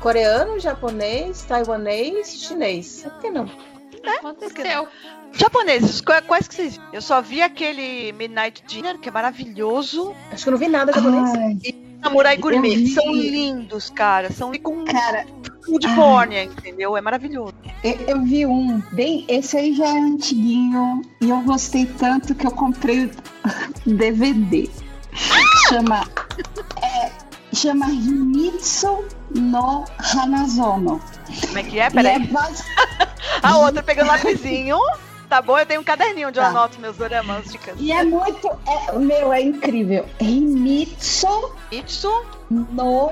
coreano, 0.00 0.58
japonês, 0.60 1.42
taiwanês, 1.42 2.28
chinês. 2.40 3.02
Por 3.02 3.20
que 3.20 3.30
não? 3.30 3.50
Aconteceu. 4.18 4.86
Japoneses, 5.32 6.00
qua- 6.00 6.22
quais 6.22 6.46
que 6.46 6.54
vocês 6.54 6.72
viram? 6.76 6.88
Eu 6.92 7.02
só 7.02 7.20
vi 7.20 7.42
aquele 7.42 8.12
Midnight 8.12 8.62
Dinner, 8.66 8.98
que 8.98 9.08
é 9.08 9.12
maravilhoso. 9.12 10.14
Acho 10.30 10.44
que 10.44 10.48
eu 10.48 10.52
não 10.52 10.58
vi 10.58 10.68
nada 10.68 10.92
japonês. 10.92 11.30
Ai, 11.34 11.83
Samurai 12.04 12.36
Gourmet, 12.36 12.76
vi. 12.76 12.88
são 12.88 13.12
lindos, 13.12 13.90
cara. 13.90 14.30
São 14.30 14.52
com 14.62 14.84
cara, 14.84 15.24
food 15.64 15.86
porn, 15.94 16.36
entendeu? 16.44 16.96
É 16.96 17.00
maravilhoso. 17.00 17.54
eu, 17.82 17.94
eu 18.06 18.22
vi 18.22 18.44
um, 18.46 18.80
bem, 18.92 19.24
esse 19.28 19.56
aí 19.56 19.74
já 19.74 19.86
é 19.86 19.98
antiguinho 19.98 21.02
e 21.20 21.30
eu 21.30 21.40
gostei 21.40 21.86
tanto 21.86 22.34
que 22.34 22.46
eu 22.46 22.50
comprei 22.50 23.06
o 23.06 23.10
DVD. 23.94 24.68
Chama, 25.68 26.04
é, 26.82 27.10
chama 27.54 27.86
Himitsu 27.90 29.04
no 29.34 29.84
Hanazono. 29.98 31.00
Como 31.46 31.58
é 31.58 31.62
que 31.62 31.78
é? 31.78 31.84
E 31.84 31.86
é 31.86 31.90
Peraí. 31.90 32.26
base- 32.28 32.62
A 33.42 33.56
outra 33.58 33.82
pegando 33.82 34.08
lapisinho. 34.08 34.78
Tá 35.34 35.42
bom? 35.42 35.58
Eu 35.58 35.66
tenho 35.66 35.80
um 35.80 35.84
caderninho 35.84 36.28
onde 36.28 36.38
eu 36.38 36.44
Tá. 36.44 36.50
anoto 36.50 36.80
meus 36.80 36.96
doramas, 36.96 37.50
dicas. 37.50 37.74
E 37.80 37.90
é 37.90 38.04
muito. 38.04 38.48
É, 38.68 38.92
meu, 38.96 39.32
é 39.32 39.42
incrível. 39.42 40.08
Himitsu 40.20 41.56
Itsu, 41.72 42.24
no 42.48 43.10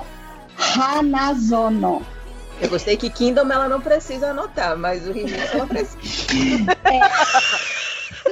Hanazono. 0.57 2.07
Eu 2.60 2.68
gostei 2.68 2.97
que 2.97 3.10
Kingdom 3.10 3.51
ela 3.51 3.68
não 3.68 3.81
precisa 3.81 4.31
anotar, 4.31 4.76
mas 4.76 5.09
o 5.09 5.12
remix 5.12 5.52
ela 5.52 5.67
precisa. 5.67 5.99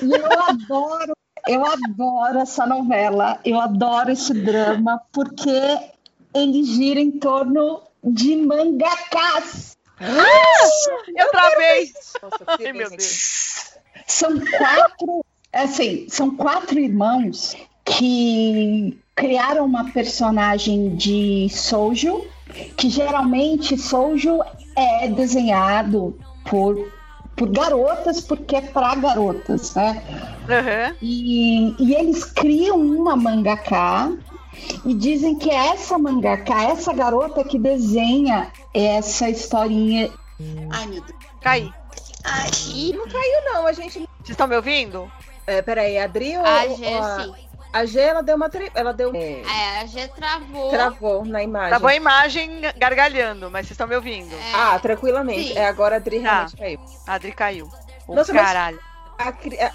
E 0.00 0.12
eu 0.12 0.40
adoro, 0.40 1.12
eu 1.48 1.66
adoro 1.66 2.38
essa 2.38 2.64
novela, 2.64 3.40
eu 3.44 3.60
adoro 3.60 4.12
esse 4.12 4.32
drama, 4.32 5.02
porque 5.10 5.50
ele 6.32 6.62
gira 6.62 7.00
em 7.00 7.10
torno 7.10 7.82
de 8.04 8.36
mangakas. 8.36 9.76
eu 9.98 11.30
travei. 11.32 11.92
Nossa, 12.22 12.44
Ai, 12.46 12.72
meu 12.72 12.88
Deus. 12.88 13.50
São 14.10 14.40
quatro, 14.40 15.24
assim, 15.52 16.06
são 16.08 16.34
quatro 16.34 16.78
irmãos 16.80 17.56
que 17.84 18.98
criaram 19.14 19.64
uma 19.64 19.90
personagem 19.92 20.96
de 20.96 21.48
Soujo, 21.48 22.24
que 22.76 22.90
geralmente 22.90 23.78
Soujo 23.78 24.40
é 24.76 25.06
desenhado 25.06 26.18
por, 26.48 26.92
por 27.36 27.48
garotas, 27.50 28.20
porque 28.20 28.56
é 28.56 28.60
para 28.62 28.96
garotas, 28.96 29.74
né? 29.76 30.02
Aham. 30.48 30.96
E, 31.00 31.74
e 31.78 31.94
eles 31.94 32.24
criam 32.24 32.80
uma 32.80 33.14
mangaká 33.14 34.10
e 34.84 34.92
dizem 34.92 35.36
que 35.36 35.50
é 35.50 35.68
essa 35.68 35.96
mangaká, 35.96 36.64
essa 36.64 36.92
garota 36.92 37.44
que 37.44 37.58
desenha 37.58 38.50
essa 38.74 39.30
historinha. 39.30 40.10
Ai, 40.70 40.86
meu 40.88 41.00
Deus. 41.00 41.20
Caí. 41.40 41.79
Aí, 42.24 42.94
Não, 43.44 43.66
a 43.66 43.72
gente 43.72 43.98
Vocês 44.00 44.30
estão 44.30 44.46
me 44.46 44.56
ouvindo? 44.56 45.10
É, 45.46 45.62
peraí, 45.62 45.98
a 45.98 46.04
Adri 46.04 46.36
ou, 46.36 46.44
A 46.46 46.62
ou 46.64 46.76
G, 46.76 46.86
a, 46.94 47.20
sim. 47.22 47.34
a 47.72 47.84
G, 47.84 48.00
ela 48.00 48.22
deu 48.22 48.36
uma. 48.36 48.48
tri- 48.48 48.70
Ela 48.74 48.92
deu. 48.92 49.12
É, 49.14 49.42
É, 49.42 49.80
a 49.80 49.86
G 49.86 50.06
travou. 50.08 50.70
travou 50.70 51.24
na 51.24 51.42
imagem. 51.42 51.68
Travou 51.70 51.88
a 51.88 51.94
imagem 51.94 52.60
gargalhando, 52.76 53.50
mas 53.50 53.66
vocês 53.66 53.72
estão 53.72 53.86
me 53.88 53.96
ouvindo. 53.96 54.32
É, 54.34 54.52
Ah, 54.54 54.78
tranquilamente. 54.78 55.48
Sim. 55.48 55.58
É, 55.58 55.66
agora 55.66 55.96
a 55.96 55.98
Adri 55.98 56.20
Tá. 56.20 56.30
realmente 56.30 56.56
caiu. 56.56 56.80
A 57.06 57.14
Adri 57.14 57.32
caiu. 57.32 57.70
O 58.06 58.14
Nossa, 58.14 58.32
caralho. 58.32 58.78
A, 59.18 59.28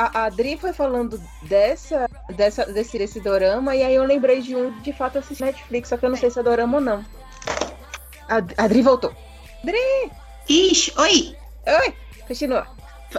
a, 0.04 0.20
a 0.22 0.26
Adri 0.26 0.58
foi 0.58 0.74
falando 0.74 1.22
dessa, 1.44 2.10
dessa, 2.30 2.66
desse, 2.66 2.98
desse 2.98 3.20
dorama, 3.20 3.76
e 3.76 3.84
aí 3.84 3.94
eu 3.94 4.04
lembrei 4.04 4.42
de 4.42 4.56
um 4.56 4.72
de 4.82 4.92
fato 4.92 5.20
assistir 5.20 5.44
Netflix, 5.44 5.90
só 5.90 5.98
que 5.98 6.06
eu 6.06 6.10
não 6.10 6.18
sei 6.18 6.32
se 6.32 6.40
é 6.40 6.44
dorama 6.44 6.78
ou 6.78 6.84
não. 6.84 7.06
A, 8.28 8.38
a 8.58 8.64
Adri 8.66 8.82
voltou. 8.82 9.14
Ixi, 10.50 10.94
oi. 10.98 11.36
Oi, 11.68 11.94
continua. 12.28 12.68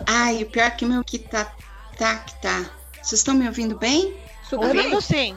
Ai, 0.07 0.43
o 0.43 0.47
pior 0.47 0.71
que 0.77 0.85
meu 0.85 1.03
que 1.03 1.19
tá, 1.19 1.53
tá, 1.97 2.17
que 2.17 2.41
tá. 2.41 2.71
Vocês 3.03 3.21
estão 3.21 3.35
me 3.35 3.47
ouvindo 3.47 3.79
bem? 3.79 4.17
Super 4.49 4.73
bem. 4.73 4.87
Ouvindo 4.87 5.01
sim. 5.01 5.37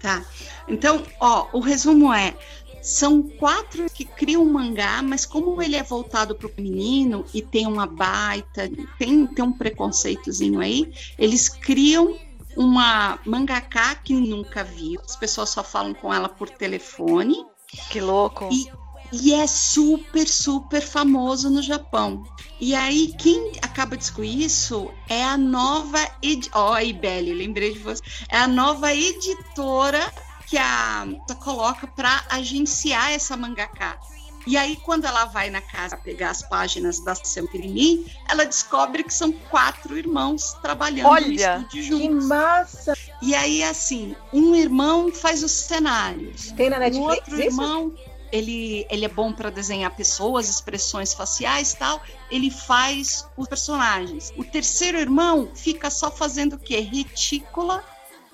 Tá. 0.00 0.24
Então, 0.66 1.02
ó, 1.20 1.48
o 1.52 1.60
resumo 1.60 2.12
é: 2.12 2.34
são 2.82 3.22
quatro 3.22 3.86
que 3.90 4.04
criam 4.04 4.42
um 4.42 4.52
mangá, 4.52 5.02
mas 5.02 5.26
como 5.26 5.60
ele 5.62 5.76
é 5.76 5.82
voltado 5.82 6.34
pro 6.34 6.52
menino 6.56 7.24
e 7.34 7.42
tem 7.42 7.66
uma 7.66 7.86
baita, 7.86 8.70
tem, 8.98 9.26
tem 9.26 9.44
um 9.44 9.52
preconceitozinho 9.52 10.60
aí, 10.60 10.92
eles 11.18 11.48
criam 11.48 12.16
uma 12.56 13.18
mangaká 13.24 13.94
que 13.94 14.14
nunca 14.14 14.64
viu. 14.64 15.00
As 15.04 15.16
pessoas 15.16 15.50
só 15.50 15.62
falam 15.62 15.94
com 15.94 16.12
ela 16.12 16.28
por 16.28 16.48
telefone. 16.48 17.44
Que 17.90 18.00
louco. 18.00 18.48
E, 18.50 18.70
e 19.12 19.34
é 19.34 19.46
super, 19.46 20.28
super 20.28 20.82
famoso 20.82 21.50
no 21.50 21.62
Japão. 21.62 22.24
E 22.60 22.74
aí, 22.74 23.14
quem 23.18 23.52
acaba 23.62 23.96
de 23.96 24.02
descobrir 24.02 24.42
isso 24.42 24.90
é 25.08 25.24
a 25.24 25.36
nova. 25.36 25.98
Ed... 26.22 26.48
Ó, 26.52 26.72
oh, 26.72 26.74
lembrei 26.74 27.72
de 27.72 27.78
você. 27.78 28.02
É 28.28 28.38
a 28.38 28.48
nova 28.48 28.94
editora 28.94 30.12
que 30.46 30.58
a 30.58 31.06
coloca 31.42 31.86
para 31.86 32.24
agenciar 32.28 33.12
essa 33.12 33.36
mangaká. 33.36 33.98
E 34.46 34.56
aí, 34.56 34.76
quando 34.76 35.04
ela 35.04 35.26
vai 35.26 35.50
na 35.50 35.60
casa 35.60 35.96
pegar 35.96 36.30
as 36.30 36.42
páginas 36.42 36.98
da 37.00 37.14
Sempirimi, 37.14 38.06
ela 38.28 38.44
descobre 38.44 39.04
que 39.04 39.12
são 39.12 39.30
quatro 39.32 39.96
irmãos 39.96 40.54
trabalhando 40.62 41.08
Olha, 41.08 41.26
no 41.26 41.32
estúdio 41.34 41.68
Que 41.68 41.82
juntos. 41.82 42.26
massa! 42.26 42.96
E 43.20 43.34
aí, 43.34 43.62
assim, 43.62 44.16
um 44.32 44.54
irmão 44.54 45.12
faz 45.12 45.42
os 45.42 45.52
cenários. 45.52 46.52
Tem 46.52 46.70
na 46.70 46.78
O 46.78 46.80
Netflix 46.80 47.10
outro 47.10 47.34
isso? 47.34 47.42
irmão, 47.42 47.94
ele, 48.32 48.86
ele 48.90 49.04
é 49.04 49.08
bom 49.08 49.32
para 49.32 49.50
desenhar 49.50 49.90
pessoas, 49.94 50.48
expressões 50.48 51.12
faciais 51.12 51.74
tal. 51.74 52.00
Ele 52.30 52.50
faz 52.50 53.26
os 53.36 53.48
personagens. 53.48 54.32
O 54.36 54.44
terceiro 54.44 54.98
irmão 54.98 55.50
fica 55.54 55.90
só 55.90 56.10
fazendo 56.10 56.54
o 56.54 56.58
quê? 56.58 56.80
Retícula, 56.80 57.84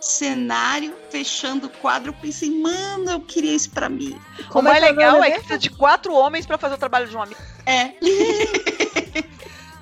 cenário, 0.01 0.95
fechando 1.11 1.67
o 1.67 1.71
quadro. 1.71 2.11
Eu 2.11 2.15
pensei, 2.15 2.51
mano, 2.51 3.11
eu 3.11 3.21
queria 3.21 3.55
isso 3.55 3.71
para 3.71 3.89
mim. 3.89 4.19
Como 4.51 4.69
é 4.69 4.79
o 4.79 4.81
legal 4.81 5.23
é 5.23 5.31
que 5.31 5.39
precisa 5.39 5.59
de 5.59 5.71
quatro 5.71 6.15
homens 6.15 6.47
pra 6.47 6.59
fazer 6.59 6.75
o 6.75 6.79
trabalho 6.79 7.09
de 7.09 7.17
um 7.17 7.23
amigo. 7.23 7.41
É 7.65 7.95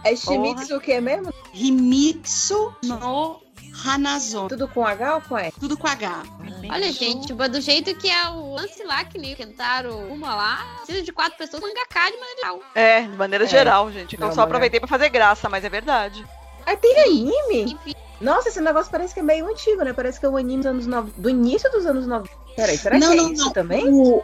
É 0.05 0.15
Shimizu 0.15 0.77
o 0.77 0.81
que 0.81 1.01
mesmo? 1.01 1.33
Himitsu 1.55 2.75
no 2.85 3.41
Hanazo. 3.85 4.49
Tudo 4.49 4.69
com 4.69 4.87
H 4.87 5.15
ou 5.15 5.21
com 5.23 5.39
E? 5.39 5.51
Tudo 5.53 5.79
com 5.79 5.89
H. 5.89 6.23
Olha, 6.71 6.93
gente, 6.93 7.33
do 7.33 7.61
jeito 7.61 7.95
que 7.97 8.09
é 8.11 8.29
o 8.29 8.55
lance 8.55 8.83
lá, 8.85 9.05
que 9.05 9.19
nem 9.19 9.35
o 9.35 9.37
Kentaro, 9.37 9.97
uma 10.13 10.35
lá, 10.35 10.65
precisa 10.85 11.03
de 11.05 11.13
quatro 11.13 11.37
pessoas, 11.39 11.63
mangaká 11.63 12.11
de 12.11 12.17
maneira 12.17 12.37
geral. 12.41 12.61
É, 12.75 13.01
de 13.03 13.17
maneira 13.17 13.45
É. 13.45 13.49
geral, 13.49 13.93
gente. 13.93 14.15
Eu 14.15 14.21
Não, 14.27 14.35
só 14.35 14.43
aproveitei 14.43 14.81
pra 14.81 14.89
fazer 14.89 15.09
graça, 15.11 15.49
mas 15.49 15.65
é 15.65 15.69
verdade. 15.69 16.25
Ah, 16.67 16.77
tem 16.77 16.99
anime? 17.01 17.73
Enfim, 17.73 17.95
Nossa, 18.21 18.49
esse 18.49 18.61
negócio 18.61 18.91
parece 18.91 19.13
que 19.13 19.21
é 19.21 19.23
meio 19.23 19.47
antigo, 19.47 19.83
né? 19.83 19.93
Parece 19.93 20.19
que 20.19 20.25
é 20.25 20.29
um 20.29 20.37
anime 20.37 20.59
dos 20.63 20.67
anos 20.67 20.87
nove- 20.87 21.13
do 21.17 21.29
início 21.29 21.71
dos 21.71 21.85
anos 21.85 22.07
90. 22.07 22.31
Peraí, 22.57 22.79
será 22.79 22.99
Não, 22.99 23.09
que 23.13 23.19
é 23.19 23.23
não, 23.23 23.33
isso 23.33 23.45
não. 23.47 23.53
também? 23.53 23.85
O- 23.87 24.23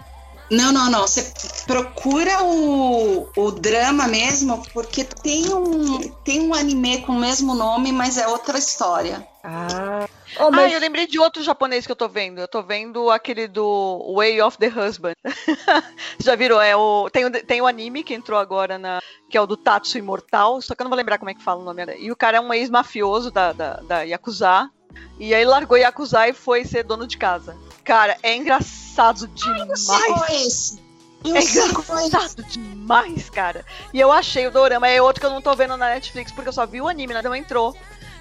Não, 0.51 0.73
não, 0.73 0.91
não. 0.91 1.02
Você 1.02 1.33
procura 1.67 2.43
o, 2.43 3.28
o 3.36 3.51
drama 3.52 4.07
mesmo, 4.09 4.62
porque 4.73 5.05
tem 5.05 5.52
um, 5.52 5.99
tem 6.25 6.41
um 6.41 6.55
anime 6.55 7.02
com 7.02 7.12
o 7.12 7.19
mesmo 7.20 7.55
nome, 7.55 7.93
mas 7.93 8.17
é 8.17 8.27
outra 8.27 8.59
história. 8.59 9.27
Ah, 9.43 10.07
oh, 10.39 10.44
Ah, 10.44 10.51
mas 10.51 10.73
eu 10.73 10.78
lembrei 10.81 11.07
de 11.07 11.19
outro 11.19 11.43
japonês 11.43 11.86
que 11.86 11.93
eu 11.93 11.97
tô 11.97 12.09
vendo. 12.09 12.41
Eu 12.41 12.49
tô 12.49 12.62
vendo 12.62 13.10
aquele 13.10 13.49
do 13.49 14.12
Way 14.15 14.41
of 14.43 14.59
the 14.59 14.69
Husband. 14.69 15.15
Já 16.19 16.35
virou? 16.36 16.60
É 16.60 16.77
o, 16.77 17.09
tem, 17.10 17.25
o, 17.25 17.31
tem 17.31 17.60
o 17.62 17.67
anime 17.67 18.02
que 18.05 18.15
entrou 18.15 18.39
agora 18.39 18.78
na. 18.78 19.01
Que 19.31 19.39
é 19.39 19.41
o 19.41 19.47
do 19.47 19.57
Tatsu 19.57 19.97
Imortal, 19.99 20.60
só 20.60 20.75
que 20.75 20.83
eu 20.83 20.85
não 20.85 20.91
vou 20.91 20.97
lembrar 20.99 21.19
como 21.19 21.31
é 21.31 21.35
que 21.35 21.43
fala 21.43 21.60
o 21.60 21.65
nome. 21.65 21.83
E 21.99 22.10
o 22.12 22.17
cara 22.17 22.36
é 22.36 22.41
um 22.41 22.52
ex-mafioso 22.52 23.31
da, 23.31 23.52
da, 23.52 23.75
da 23.77 24.02
Yakuza. 24.02 24.70
E 25.19 25.35
aí 25.35 25.44
largou 25.44 25.78
Yakuza 25.78 26.28
e 26.28 26.33
foi 26.33 26.65
ser 26.65 26.83
dono 26.83 27.07
de 27.07 27.17
casa. 27.17 27.57
Cara, 27.85 28.17
é 28.23 28.35
engraçado 28.36 29.27
demais. 29.28 30.31
esse. 30.31 30.83
Eu 31.25 31.36
É 31.36 31.41
sei 31.43 31.69
qual 31.73 31.99
é 31.99 32.01
esse. 32.01 32.09
engraçado 32.09 32.43
demais, 32.44 33.31
cara. 33.31 33.65
E 33.94 34.01
eu 34.01 34.10
achei 34.10 34.47
o 34.47 34.51
Dorama, 34.51 34.89
é 34.89 35.01
outro 35.01 35.20
que 35.20 35.27
eu 35.27 35.31
não 35.31 35.41
tô 35.43 35.55
vendo 35.55 35.77
na 35.77 35.89
Netflix, 35.91 36.33
porque 36.33 36.49
eu 36.49 36.52
só 36.52 36.67
vi 36.67 36.81
o 36.81 36.89
anime, 36.89 37.15
né? 37.15 37.23
Não 37.23 37.35
entrou. 37.35 37.75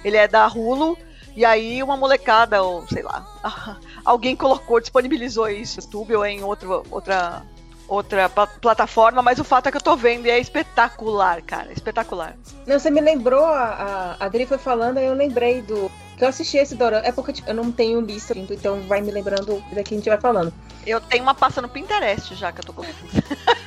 Ele 0.04 0.16
é 0.16 0.26
da 0.28 0.46
Hulu, 0.46 0.96
e 1.36 1.44
aí 1.44 1.82
uma 1.82 1.96
molecada, 1.96 2.62
ou 2.62 2.86
sei 2.88 3.02
lá, 3.02 3.26
alguém 4.04 4.34
colocou, 4.36 4.80
disponibilizou 4.80 5.48
isso 5.48 5.78
no 5.80 5.84
YouTube 5.84 6.16
ou 6.16 6.26
em 6.26 6.42
outro, 6.42 6.84
outra, 6.90 7.42
outra 7.88 8.28
pla- 8.28 8.46
plataforma, 8.46 9.22
mas 9.22 9.38
o 9.38 9.44
fato 9.44 9.68
é 9.68 9.70
que 9.70 9.76
eu 9.76 9.82
tô 9.82 9.96
vendo 9.96 10.26
e 10.26 10.30
é 10.30 10.38
espetacular, 10.38 11.42
cara. 11.42 11.72
Espetacular. 11.72 12.36
Não, 12.66 12.78
você 12.78 12.90
me 12.90 13.00
lembrou, 13.00 13.44
a, 13.44 14.16
a 14.18 14.24
Adri 14.24 14.46
foi 14.46 14.58
falando, 14.58 14.98
aí 14.98 15.06
eu 15.06 15.14
lembrei 15.14 15.62
do. 15.62 15.90
Que 16.16 16.24
eu 16.24 16.28
assisti 16.28 16.58
esse 16.58 16.74
dorama. 16.74 17.06
É 17.06 17.10
porque 17.12 17.32
tipo, 17.32 17.48
eu 17.48 17.54
não 17.54 17.72
tenho 17.72 17.98
lista, 18.00 18.36
então 18.38 18.80
vai 18.82 19.00
me 19.00 19.10
lembrando 19.10 19.64
daqui 19.72 19.94
a 19.94 19.96
gente 19.96 20.08
vai 20.08 20.20
falando. 20.20 20.52
Eu 20.86 21.00
tenho 21.00 21.22
uma 21.22 21.34
pasta 21.34 21.62
no 21.62 21.68
Pinterest 21.68 22.34
já 22.34 22.52
que 22.52 22.60
eu 22.60 22.64
tô 22.64 22.72
com. 22.74 22.82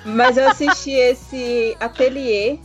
Mas 0.06 0.38
eu 0.38 0.48
assisti 0.48 0.92
esse 0.93 1.75
ateliê. 1.80 2.59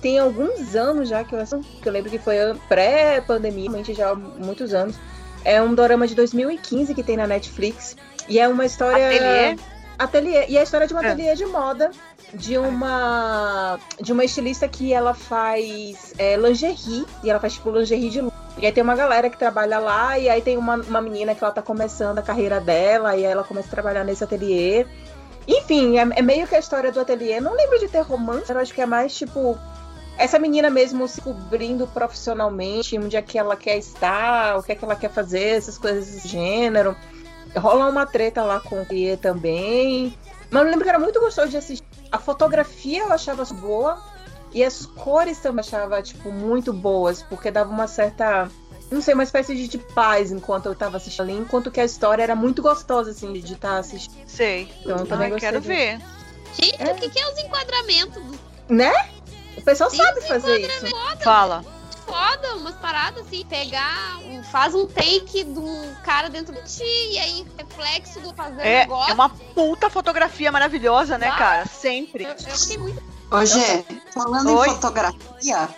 Tem 0.00 0.18
alguns 0.18 0.74
anos 0.74 1.08
já 1.08 1.22
que 1.24 1.34
eu. 1.34 1.40
Que 1.82 1.88
eu 1.88 1.92
lembro 1.92 2.10
que 2.10 2.18
foi 2.18 2.36
pré-pandemia, 2.68 3.64
realmente 3.70 3.94
já 3.94 4.10
há 4.10 4.14
muitos 4.14 4.72
anos. 4.72 4.96
É 5.44 5.60
um 5.60 5.74
dorama 5.74 6.06
de 6.06 6.14
2015 6.14 6.94
que 6.94 7.02
tem 7.02 7.16
na 7.16 7.26
Netflix. 7.26 7.96
E 8.28 8.38
é 8.38 8.48
uma 8.48 8.64
história. 8.64 9.06
Ateliê? 9.08 9.56
Ateliê. 9.98 10.46
E 10.48 10.56
é 10.56 10.60
a 10.60 10.62
história 10.62 10.86
de 10.86 10.92
uma 10.94 11.04
É. 11.04 11.08
ateliê 11.08 11.34
de 11.34 11.46
moda. 11.46 11.90
De 12.32 12.56
uma. 12.56 13.78
De 14.00 14.12
uma 14.12 14.24
estilista 14.24 14.68
que 14.68 14.92
ela 14.92 15.14
faz 15.14 16.14
é, 16.18 16.36
lingerie. 16.36 17.04
E 17.22 17.30
ela 17.30 17.40
faz 17.40 17.54
tipo 17.54 17.70
lingerie 17.70 18.10
de 18.10 18.20
luxo. 18.20 18.36
E 18.58 18.66
aí 18.66 18.72
tem 18.72 18.82
uma 18.82 18.94
galera 18.96 19.28
que 19.28 19.36
trabalha 19.38 19.78
lá. 19.78 20.18
E 20.18 20.28
aí 20.28 20.40
tem 20.40 20.56
uma, 20.56 20.76
uma 20.76 21.00
menina 21.00 21.34
que 21.34 21.42
ela 21.42 21.52
tá 21.52 21.62
começando 21.62 22.18
a 22.18 22.22
carreira 22.22 22.60
dela. 22.60 23.16
E 23.16 23.24
aí 23.24 23.32
ela 23.32 23.44
começa 23.44 23.68
a 23.68 23.70
trabalhar 23.70 24.04
nesse 24.04 24.22
ateliê. 24.24 24.86
Enfim, 25.48 25.98
é, 25.98 26.02
é 26.16 26.22
meio 26.22 26.46
que 26.46 26.54
a 26.54 26.58
história 26.58 26.92
do 26.92 27.00
ateliê. 27.00 27.40
Não 27.40 27.54
lembro 27.54 27.78
de 27.78 27.88
ter 27.88 28.02
romance, 28.02 28.50
eu 28.52 28.58
acho 28.58 28.72
que 28.72 28.80
é 28.80 28.86
mais 28.86 29.14
tipo. 29.14 29.58
Essa 30.20 30.38
menina 30.38 30.68
mesmo 30.68 31.08
se 31.08 31.20
cobrindo 31.22 31.86
profissionalmente, 31.86 32.98
onde 32.98 33.16
é 33.16 33.22
que 33.22 33.38
ela 33.38 33.56
quer 33.56 33.78
estar, 33.78 34.58
o 34.58 34.62
que 34.62 34.72
é 34.72 34.74
que 34.74 34.84
ela 34.84 34.94
quer 34.94 35.10
fazer, 35.10 35.56
essas 35.56 35.78
coisas 35.78 36.06
desse 36.06 36.28
gênero. 36.28 36.94
Rola 37.56 37.88
uma 37.88 38.04
treta 38.04 38.44
lá 38.44 38.60
com 38.60 38.76
o 38.78 38.82
ateliê 38.82 39.16
também. 39.16 40.14
Mas 40.50 40.62
eu 40.62 40.68
lembro 40.68 40.84
que 40.84 40.90
era 40.90 40.98
muito 40.98 41.18
gostoso 41.20 41.48
de 41.48 41.56
assistir. 41.56 41.86
A 42.12 42.18
fotografia 42.18 43.02
eu 43.04 43.12
achava 43.12 43.44
boa. 43.54 43.98
E 44.52 44.62
as 44.62 44.84
cores 44.84 45.38
também 45.38 45.64
eu 45.64 45.68
achava, 45.78 46.02
tipo, 46.02 46.30
muito 46.30 46.72
boas, 46.72 47.22
porque 47.22 47.50
dava 47.50 47.70
uma 47.70 47.86
certa. 47.86 48.50
Não 48.90 49.00
sei, 49.00 49.14
uma 49.14 49.22
espécie 49.22 49.54
de, 49.54 49.68
de 49.68 49.78
paz 49.78 50.32
enquanto 50.32 50.66
eu 50.66 50.74
tava 50.74 50.96
assistindo 50.96 51.22
ali, 51.22 51.32
enquanto 51.38 51.70
que 51.70 51.80
a 51.80 51.84
história 51.84 52.22
era 52.22 52.34
muito 52.34 52.60
gostosa, 52.60 53.12
assim, 53.12 53.32
de 53.32 53.52
estar 53.54 53.78
assistindo. 53.78 54.20
Sei. 54.26 54.68
Então 54.80 54.98
eu 54.98 55.06
também 55.06 55.26
Ai, 55.26 55.30
gostei 55.30 55.48
quero 55.48 55.60
disso. 55.60 55.72
ver. 55.72 56.00
gente, 56.60 56.82
É. 56.82 56.92
o 56.92 56.96
que, 56.96 57.08
que 57.08 57.18
é 57.20 57.32
os 57.32 57.38
enquadramentos? 57.38 58.22
do 58.22 58.38
Né? 58.68 58.92
O 59.56 59.62
pessoal 59.62 59.90
Sim, 59.90 59.96
sabe 59.98 60.20
fazer 60.22 60.58
isso. 60.60 60.86
Fala. 61.22 61.64
Foda, 62.06 62.56
umas 62.56 62.74
paradas 62.76 63.24
assim, 63.24 63.44
pegar, 63.46 64.18
um- 64.24 64.42
faz 64.42 64.74
um 64.74 64.84
take 64.86 65.44
de 65.44 65.58
um 65.58 65.94
cara 66.04 66.28
dentro 66.28 66.52
de 66.54 66.62
ti, 66.62 66.82
e 66.82 67.18
aí 67.18 67.46
reflexo 67.56 68.18
do 68.20 68.34
fazer 68.34 68.62
É, 68.62 68.78
negócio. 68.80 69.10
é 69.10 69.14
uma 69.14 69.28
puta 69.28 69.88
fotografia 69.88 70.50
maravilhosa, 70.50 71.16
né, 71.16 71.28
Ah. 71.28 71.36
cara? 71.36 71.66
Sempre. 71.66 72.24
Eu, 72.24 72.30
eu 72.30 72.36
fiquei 72.58 72.78
muito. 72.78 73.00
Ô, 73.30 73.44
Gê, 73.44 73.84
falando 74.12 74.56
Oi? 74.56 74.68
em 74.68 74.74
fotografia, 74.74 75.68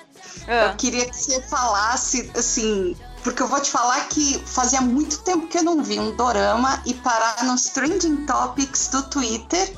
Ah. 0.48 0.70
eu 0.70 0.76
queria 0.76 1.04
que 1.04 1.14
você 1.14 1.42
falasse, 1.42 2.30
assim, 2.34 2.96
porque 3.22 3.42
eu 3.42 3.46
vou 3.48 3.60
te 3.60 3.70
falar 3.70 4.00
que 4.08 4.38
fazia 4.46 4.80
muito 4.80 5.18
tempo 5.18 5.46
que 5.48 5.58
eu 5.58 5.62
não 5.62 5.82
vi 5.82 6.00
um 6.00 6.16
dorama 6.16 6.82
e 6.86 6.94
parar 6.94 7.44
nos 7.44 7.64
trending 7.64 8.24
topics 8.24 8.88
do 8.88 9.02
Twitter 9.02 9.70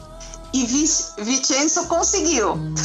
e 0.54 0.64
Vi 0.64 0.84
Vicenzo 1.18 1.88
conseguiu. 1.88 2.54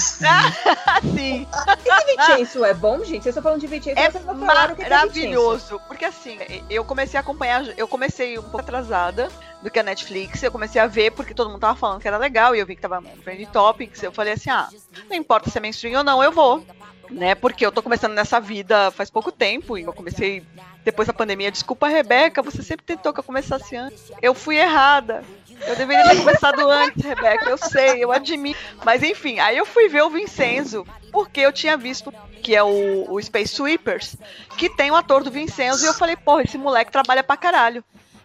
Sim. 1.15 1.48
Esse 1.85 2.17
Vincenzo 2.17 2.65
é 2.65 2.73
bom, 2.73 2.98
gente? 3.03 3.22
Vocês 3.22 3.27
estão 3.27 3.43
falando 3.43 3.61
de 3.61 3.67
Vincenzo, 3.67 3.99
É 3.99 4.06
é 4.06 4.33
maravilhoso. 4.33 5.80
Porque 5.88 6.03
assim, 6.03 6.39
eu 6.67 6.83
comecei 6.83 7.17
a 7.17 7.22
acompanhar, 7.22 7.64
eu 7.77 7.88
comecei 7.88 8.39
um 8.39 8.41
pouco 8.41 8.61
atrasada 8.61 9.30
do 9.61 9.69
que 9.69 9.77
a 9.77 9.83
Netflix, 9.83 10.41
eu 10.41 10.51
comecei 10.51 10.81
a 10.81 10.88
ver 10.88 11.11
porque 11.11 11.33
todo 11.33 11.49
mundo 11.49 11.59
tava 11.59 11.75
falando 11.75 12.01
que 12.01 12.07
era 12.07 12.17
legal 12.17 12.56
e 12.56 12.59
eu 12.59 12.65
vi 12.65 12.75
que 12.75 12.81
tava 12.81 12.99
no 12.99 13.09
Trending 13.09 13.45
Topics, 13.45 14.01
eu 14.01 14.11
falei 14.11 14.33
assim, 14.33 14.49
ah, 14.49 14.67
não 15.07 15.15
importa 15.15 15.51
se 15.51 15.57
é 15.57 15.61
mainstream 15.61 15.99
ou 15.99 16.03
não, 16.03 16.23
eu 16.23 16.31
vou. 16.31 16.65
Né, 17.10 17.34
porque 17.34 17.66
eu 17.66 17.72
tô 17.72 17.82
começando 17.82 18.14
nessa 18.14 18.40
vida 18.40 18.92
faz 18.92 19.10
pouco 19.10 19.32
tempo 19.32 19.76
e 19.76 19.82
eu 19.82 19.92
comecei 19.92 20.44
depois 20.84 21.08
da 21.08 21.14
pandemia. 21.14 21.52
Desculpa, 21.52 21.88
Rebeca, 21.88 22.42
você 22.42 22.62
sempre 22.62 22.86
tentou 22.86 23.12
que 23.12 23.20
eu 23.20 23.24
começasse 23.24 23.76
antes. 23.76 24.12
Eu 24.22 24.34
fui 24.34 24.58
errada. 24.58 25.24
Eu 25.66 25.76
deveria 25.76 26.08
ter 26.08 26.18
começado 26.18 26.70
antes, 26.70 27.04
Rebeca. 27.04 27.50
Eu 27.50 27.58
sei, 27.58 28.04
eu 28.04 28.12
admito. 28.12 28.60
Mas 28.86 29.04
enfim, 29.04 29.40
aí 29.40 29.58
eu 29.58 29.66
fui 29.66 29.90
ver 29.90 30.04
o 30.04 30.10
Vincenzo, 30.10 30.86
porque 31.12 31.42
eu 31.42 31.52
tinha 31.52 31.76
visto 31.76 32.14
que 32.42 32.56
é 32.56 32.64
o, 32.64 33.12
o 33.12 33.22
Space 33.22 33.54
Sweepers, 33.56 34.16
que 34.58 34.70
tem 34.70 34.92
o 34.92 34.96
ator 34.96 35.24
do 35.24 35.32
Vincenzo, 35.32 35.84
e 35.84 35.88
eu 35.88 35.94
falei, 35.94 36.16
porra, 36.16 36.44
esse 36.44 36.58
moleque 36.58 36.92
trabalha 36.92 37.24
pra 37.24 37.36
caralho. 37.36 37.84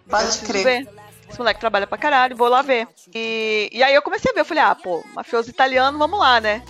Pode 0.09 0.39
crer. 0.39 0.65
Ver. 0.65 0.89
Esse 1.29 1.39
moleque 1.39 1.59
trabalha 1.59 1.87
pra 1.87 1.99
caralho, 1.99 2.37
vou 2.37 2.49
lá 2.49 2.63
ver. 2.63 2.87
E, 3.13 3.69
e 3.73 3.83
aí 3.83 3.95
eu 3.95 4.03
comecei 4.03 4.31
a 4.31 4.35
ver, 4.35 4.41
eu 4.41 4.45
falei, 4.45 4.63
ah, 4.63 4.75
pô, 4.75 5.03
mafioso 5.15 5.51
italiano, 5.51 5.99
vamos 5.99 6.19
lá, 6.19 6.41
né? 6.41 6.63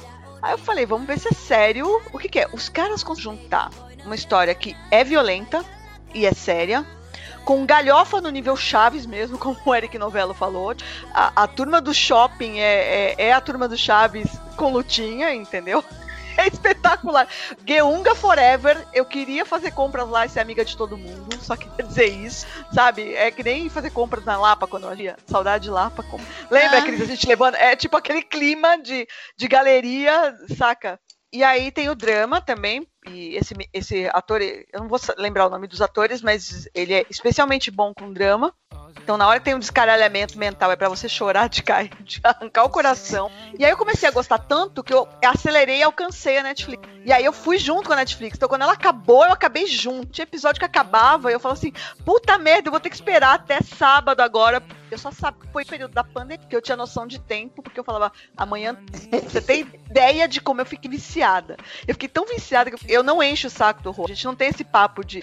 Aí 0.45 0.53
eu 0.53 0.59
falei, 0.59 0.85
vamos 0.85 1.07
ver 1.07 1.19
se 1.19 1.29
é 1.29 1.33
sério. 1.33 2.03
O 2.13 2.19
que, 2.19 2.29
que 2.29 2.39
é? 2.39 2.47
Os 2.53 2.69
caras 2.69 3.03
conjuntar 3.03 3.71
uma 4.05 4.15
história 4.15 4.55
que 4.55 4.77
é 4.91 5.03
violenta 5.03 5.65
e 6.13 6.27
é 6.27 6.35
séria, 6.35 6.85
com 7.47 7.65
galhofa 7.65 8.21
no 8.21 8.29
nível 8.29 8.55
Chaves 8.55 9.07
mesmo, 9.07 9.39
como 9.41 9.57
o 9.65 9.75
Eric 9.75 9.97
Novello 9.97 10.35
falou. 10.35 10.77
A, 11.15 11.45
a 11.45 11.47
turma 11.47 11.81
do 11.81 11.95
shopping 11.95 12.59
é, 12.59 13.15
é, 13.15 13.15
é, 13.29 13.33
a 13.33 13.41
turma 13.41 13.67
do 13.67 13.77
Chaves 13.79 14.39
com 14.55 14.71
lutinha, 14.71 15.33
entendeu? 15.33 15.83
É 16.45 16.49
espetacular. 16.49 17.29
Geunga 17.67 18.15
Forever, 18.15 18.87
eu 18.93 19.05
queria 19.05 19.45
fazer 19.45 19.71
compras 19.71 20.09
lá 20.09 20.27
e 20.27 20.29
ser 20.29 20.41
amiga 20.41 20.65
de 20.65 20.77
todo 20.77 20.97
mundo, 20.97 21.37
só 21.41 21.57
queria 21.57 21.87
dizer 21.87 22.07
isso, 22.07 22.47
sabe? 22.73 23.15
É 23.15 23.31
que 23.31 23.43
nem 23.43 23.69
fazer 23.69 23.91
compras 23.91 24.25
na 24.25 24.37
Lapa 24.37 24.67
quando 24.67 24.85
eu 24.85 24.95
ia. 24.95 25.17
Saudade 25.27 25.65
de 25.65 25.71
Lapa. 25.71 26.03
Como... 26.03 26.25
Lembra, 26.51 26.79
ah. 26.79 26.83
Cris, 26.83 27.01
a 27.01 27.07
gente 27.07 27.27
levando. 27.27 27.55
É 27.55 27.77
tipo 27.77 27.97
aquele 27.97 28.23
clima 28.23 28.77
de, 28.77 29.07
de 29.37 29.49
galeria, 29.49 30.35
saca? 30.57 30.99
E 31.35 31.43
aí 31.43 31.73
tem 31.73 31.89
o 31.89 31.97
drama 31.97 32.41
também, 32.41 32.87
e 33.09 33.35
esse, 33.35 33.55
esse 33.73 34.09
ator, 34.13 34.41
eu 34.41 34.81
não 34.81 34.87
vou 34.87 35.01
lembrar 35.19 35.47
o 35.47 35.51
nome 35.51 35.67
dos 35.67 35.83
atores, 35.83 36.23
mas 36.23 36.69
ele 36.73 36.95
é 36.95 37.05
especialmente 37.11 37.73
bom 37.73 37.93
com 37.93 38.13
drama. 38.13 38.55
Então, 39.03 39.17
na 39.17 39.29
hora 39.29 39.39
que 39.39 39.45
tem 39.45 39.55
um 39.55 39.59
descaralhamento 39.59 40.39
mental, 40.39 40.73
é 40.73 40.77
para 40.77 40.89
você 40.89 41.09
chorar 41.09 41.49
de 41.49 41.63
cair, 41.63 41.91
de 42.01 42.21
arrancar 42.23 42.65
o 42.65 42.71
coração. 42.71 43.31
E 43.59 43.65
aí 43.65 43.71
eu 43.71 43.77
comecei 43.77 44.09
a 44.09 44.13
gostar 44.13 44.39
tanto 44.39 44.83
que 44.83 44.95
eu 44.95 45.09
acelerei 45.25 45.79
e 45.79 45.83
alcancei 45.83 46.39
a 46.39 46.43
Netflix. 46.43 46.89
E 47.05 47.13
aí 47.13 47.25
eu 47.25 47.33
fui 47.33 47.59
junto 47.59 47.87
com 47.87 47.93
a 47.93 47.97
Netflix. 47.97 48.37
Então, 48.37 48.49
quando 48.49 48.63
ela 48.63 48.73
acabou, 48.73 49.25
eu 49.25 49.33
acabei 49.33 49.67
junto. 49.67 50.07
Tinha 50.07 50.23
episódio 50.23 50.59
que 50.59 50.65
acabava 50.65 51.31
e 51.31 51.35
eu 51.35 51.41
falo 51.41 51.53
assim: 51.53 51.73
puta 52.05 52.39
merda, 52.39 52.69
eu 52.69 52.71
vou 52.71 52.81
ter 52.81 52.89
que 52.89 52.95
esperar 52.95 53.35
até 53.35 53.61
sábado 53.61 54.21
agora. 54.21 54.63
Eu 54.91 54.99
só 54.99 55.11
sabia 55.11 55.41
que 55.41 55.53
foi 55.53 55.65
período 55.65 55.93
da 55.93 56.05
pandemia, 56.05 56.47
que 56.47 56.55
eu 56.55 56.63
tinha 56.63 56.77
noção 56.77 57.07
de 57.07 57.19
tempo, 57.19 57.63
porque 57.63 57.81
eu 57.81 57.85
falava, 57.85 58.13
amanhã. 58.37 58.77
Você 59.29 59.41
tem 59.41 59.61
ideia 59.91 60.29
de 60.29 60.41
como 60.41 60.61
eu 60.61 60.67
fiquei 60.67 60.91
viciada. 60.91 61.57
Eu 61.87 61.95
fiquei 61.95 62.09
tão 62.09 62.25
viciada 62.27 62.71
que 62.71 62.93
eu 62.93 63.03
não 63.03 63.23
encho 63.23 63.49
o 63.49 63.51
saco 63.51 63.83
do 63.83 63.91
Rô. 63.91 64.05
A 64.05 64.09
gente 64.09 64.25
não 64.25 64.37
tem 64.37 64.49
esse 64.49 64.65
papo 64.65 65.05
de, 65.05 65.23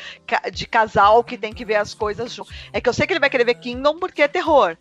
de 0.52 0.68
casal 0.68 1.24
que 1.24 1.38
tem 1.38 1.54
que 1.54 1.64
ver 1.64 1.76
as 1.76 1.94
coisas 1.94 2.34
junto. 2.34 2.52
É 2.74 2.82
que 2.82 2.90
eu 2.90 2.94
sei 2.94 3.08
que 3.08 3.14
ele 3.14 3.20
vai 3.20 3.30
querer 3.30 3.46
ver 3.46 3.56
Kingdom 3.62 4.00
porque 4.00 4.22
é 4.22 4.28
terror 4.28 4.78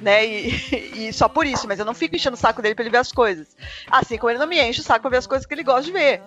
né? 0.00 0.26
E, 0.26 1.08
e, 1.08 1.12
só 1.12 1.28
por 1.28 1.46
isso, 1.46 1.66
mas 1.66 1.78
eu 1.78 1.84
não 1.84 1.94
fico 1.94 2.14
enchendo 2.14 2.36
o 2.36 2.38
saco 2.38 2.62
dele 2.62 2.74
pra 2.74 2.82
ele 2.82 2.90
ver 2.90 2.98
as 2.98 3.12
coisas. 3.12 3.48
Assim 3.90 4.18
como 4.18 4.30
ele 4.30 4.38
não 4.38 4.46
me 4.46 4.60
enche 4.60 4.80
o 4.80 4.84
saco 4.84 5.02
pra 5.02 5.10
ver 5.10 5.16
as 5.18 5.26
coisas 5.26 5.46
que 5.46 5.54
ele 5.54 5.62
gosta 5.62 5.82
de 5.82 5.92
ver. 5.92 6.22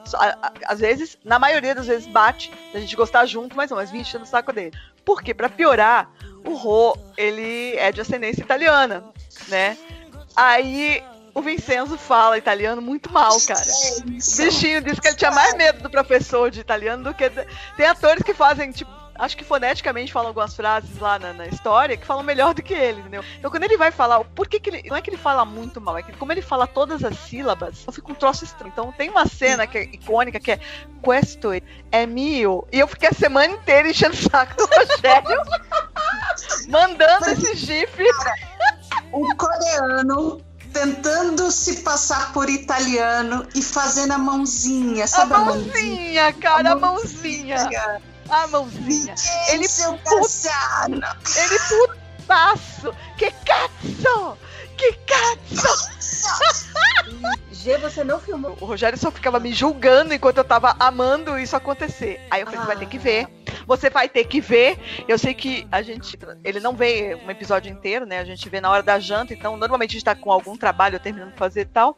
Às 0.66 0.80
vezes, 0.80 1.18
na 1.24 1.40
maioria 1.40 1.76
das 1.76 1.88
vezes, 1.88 2.08
bate 2.08 2.52
a 2.74 2.80
gente 2.80 2.96
gostar 2.96 3.26
junto, 3.26 3.56
mas 3.56 3.70
não, 3.70 3.78
mas 3.78 3.92
vim 3.92 4.00
enchendo 4.00 4.24
o 4.24 4.28
saco 4.28 4.52
dele. 4.52 4.74
Porque, 5.06 5.34
pra 5.34 5.50
piorar, 5.50 6.10
o 6.46 6.54
Rô, 6.56 6.98
ele 7.16 7.76
é 7.78 7.92
de 7.92 8.02
ascendência 8.02 8.42
italiana, 8.42 9.04
né? 9.48 9.78
Aí 10.36 11.04
o 11.34 11.42
Vincenzo 11.42 11.98
fala 11.98 12.38
italiano 12.38 12.82
muito 12.82 13.12
mal, 13.12 13.40
cara. 13.42 13.62
O 14.02 14.12
bichinho 14.12 14.82
disse 14.82 15.00
que 15.00 15.08
ele 15.08 15.16
tinha 15.16 15.32
mais 15.32 15.54
medo 15.56 15.84
do 15.84 15.90
professor 15.90 16.50
de 16.50 16.60
italiano 16.60 17.04
do 17.04 17.14
que. 17.14 17.30
Tem 17.76 17.86
atores 17.86 18.24
que 18.24 18.34
fazem, 18.34 18.72
tipo, 18.72 18.92
acho 19.18 19.38
que 19.38 19.44
foneticamente 19.44 20.12
falam 20.12 20.30
algumas 20.30 20.56
frases 20.56 20.98
lá 21.00 21.18
na, 21.20 21.34
na, 21.34 21.48
história 21.48 21.98
que 21.98 22.06
falam 22.06 22.24
melhor 22.24 22.54
do 22.54 22.62
que 22.62 22.74
ele, 22.74 23.00
entendeu? 23.00 23.24
Então 23.38 23.50
quando 23.52 23.64
ele 23.64 23.78
vai 23.78 23.92
falar, 23.92 24.24
por 24.24 24.48
que, 24.48 24.60
que 24.60 24.70
ele. 24.70 24.90
Não 24.90 24.96
é 24.96 25.02
que 25.02 25.10
ele 25.10 25.18
fala 25.18 25.46
muito 25.46 25.82
mal, 25.82 25.98
é 25.98 26.04
que 26.04 26.12
como 26.14 26.32
ele 26.32 26.42
fala 26.42 26.68
todas 26.68 27.04
as 27.04 27.18
sílabas, 27.18 27.84
eu 27.86 27.94
fico 27.94 28.12
um 28.12 28.16
troço 28.16 28.44
estranho. 28.44 28.72
Então 28.72 28.92
tem 28.92 29.10
uma 29.10 29.26
cena 29.26 29.68
que 29.68 29.78
é 29.78 29.84
icônica 29.84 30.40
que 30.40 30.52
é 30.52 30.60
Questo 31.02 31.50
é 31.92 32.06
mio. 32.06 32.68
E 32.72 32.80
eu 32.80 32.88
fiquei 32.88 33.10
a 33.10 33.14
semana 33.14 33.54
inteira 33.54 33.90
enchendo 33.90 34.14
o 34.14 34.18
saco 34.18 34.56
do 34.56 34.66
Rogério, 34.66 35.42
mandando 36.68 37.30
esse 37.30 37.56
gif. 37.56 38.04
O 39.12 39.36
coreano 39.36 40.42
tentando 40.74 41.50
se 41.50 41.78
passar 41.78 42.34
por 42.34 42.50
italiano 42.50 43.48
e 43.56 43.62
fazendo 43.62 44.14
a 44.14 44.18
mãozinha, 44.18 45.08
sabe? 45.08 45.34
A 45.34 45.40
mãozinha, 45.40 45.64
a 45.64 45.74
mãozinha 45.74 46.34
cara, 46.34 46.72
a 46.72 46.76
mãozinha. 46.76 47.56
A 47.56 47.64
mãozinha. 47.64 48.02
A 48.30 48.48
mãozinha. 48.48 49.16
Ele 49.50 49.68
seu 49.68 49.98
put... 49.98 50.28
Ele 50.90 51.60
putaço. 52.18 52.94
Que 53.18 53.32
cazzo! 53.32 54.38
Que 54.78 54.94
cazzo! 54.94 55.90
G, 57.52 57.78
você 57.78 58.04
não 58.04 58.20
filmou. 58.20 58.56
O 58.62 58.66
Rogério 58.66 58.98
só 58.98 59.12
ficava 59.12 59.40
me 59.40 59.52
julgando 59.52 60.14
enquanto 60.14 60.38
eu 60.38 60.44
tava 60.44 60.76
amando 60.80 61.40
isso 61.40 61.56
acontecer. 61.56 62.20
Aí 62.30 62.42
eu 62.42 62.46
falei, 62.46 62.60
ah. 62.60 62.64
você 62.64 62.68
vai 62.68 62.78
ter 62.78 62.86
que 62.86 62.98
ver. 62.98 63.28
Você 63.66 63.90
vai 63.90 64.10
ter 64.10 64.24
que 64.26 64.40
ver. 64.40 64.80
Eu 65.08 65.18
sei 65.18 65.34
que 65.34 65.68
a 65.72 65.82
gente. 65.82 66.18
Ele 66.44 66.60
não 66.60 66.74
vê 66.74 67.20
um 67.26 67.32
episódio 67.32 67.72
inteiro, 67.72 68.06
né? 68.06 68.20
A 68.20 68.26
gente 68.26 68.48
vê 68.50 68.62
na 68.62 68.70
hora 68.70 68.84
da 68.84 69.00
janta. 69.00 69.34
Então, 69.34 69.58
normalmente 69.58 69.92
a 69.92 69.94
gente 69.94 70.06
tá 70.06 70.16
com 70.16 70.32
algum 70.32 70.56
trabalho 70.56 71.00
terminando 71.00 71.32
de 71.32 71.38
fazer 71.38 71.62
e 71.62 71.66
tal. 71.66 71.98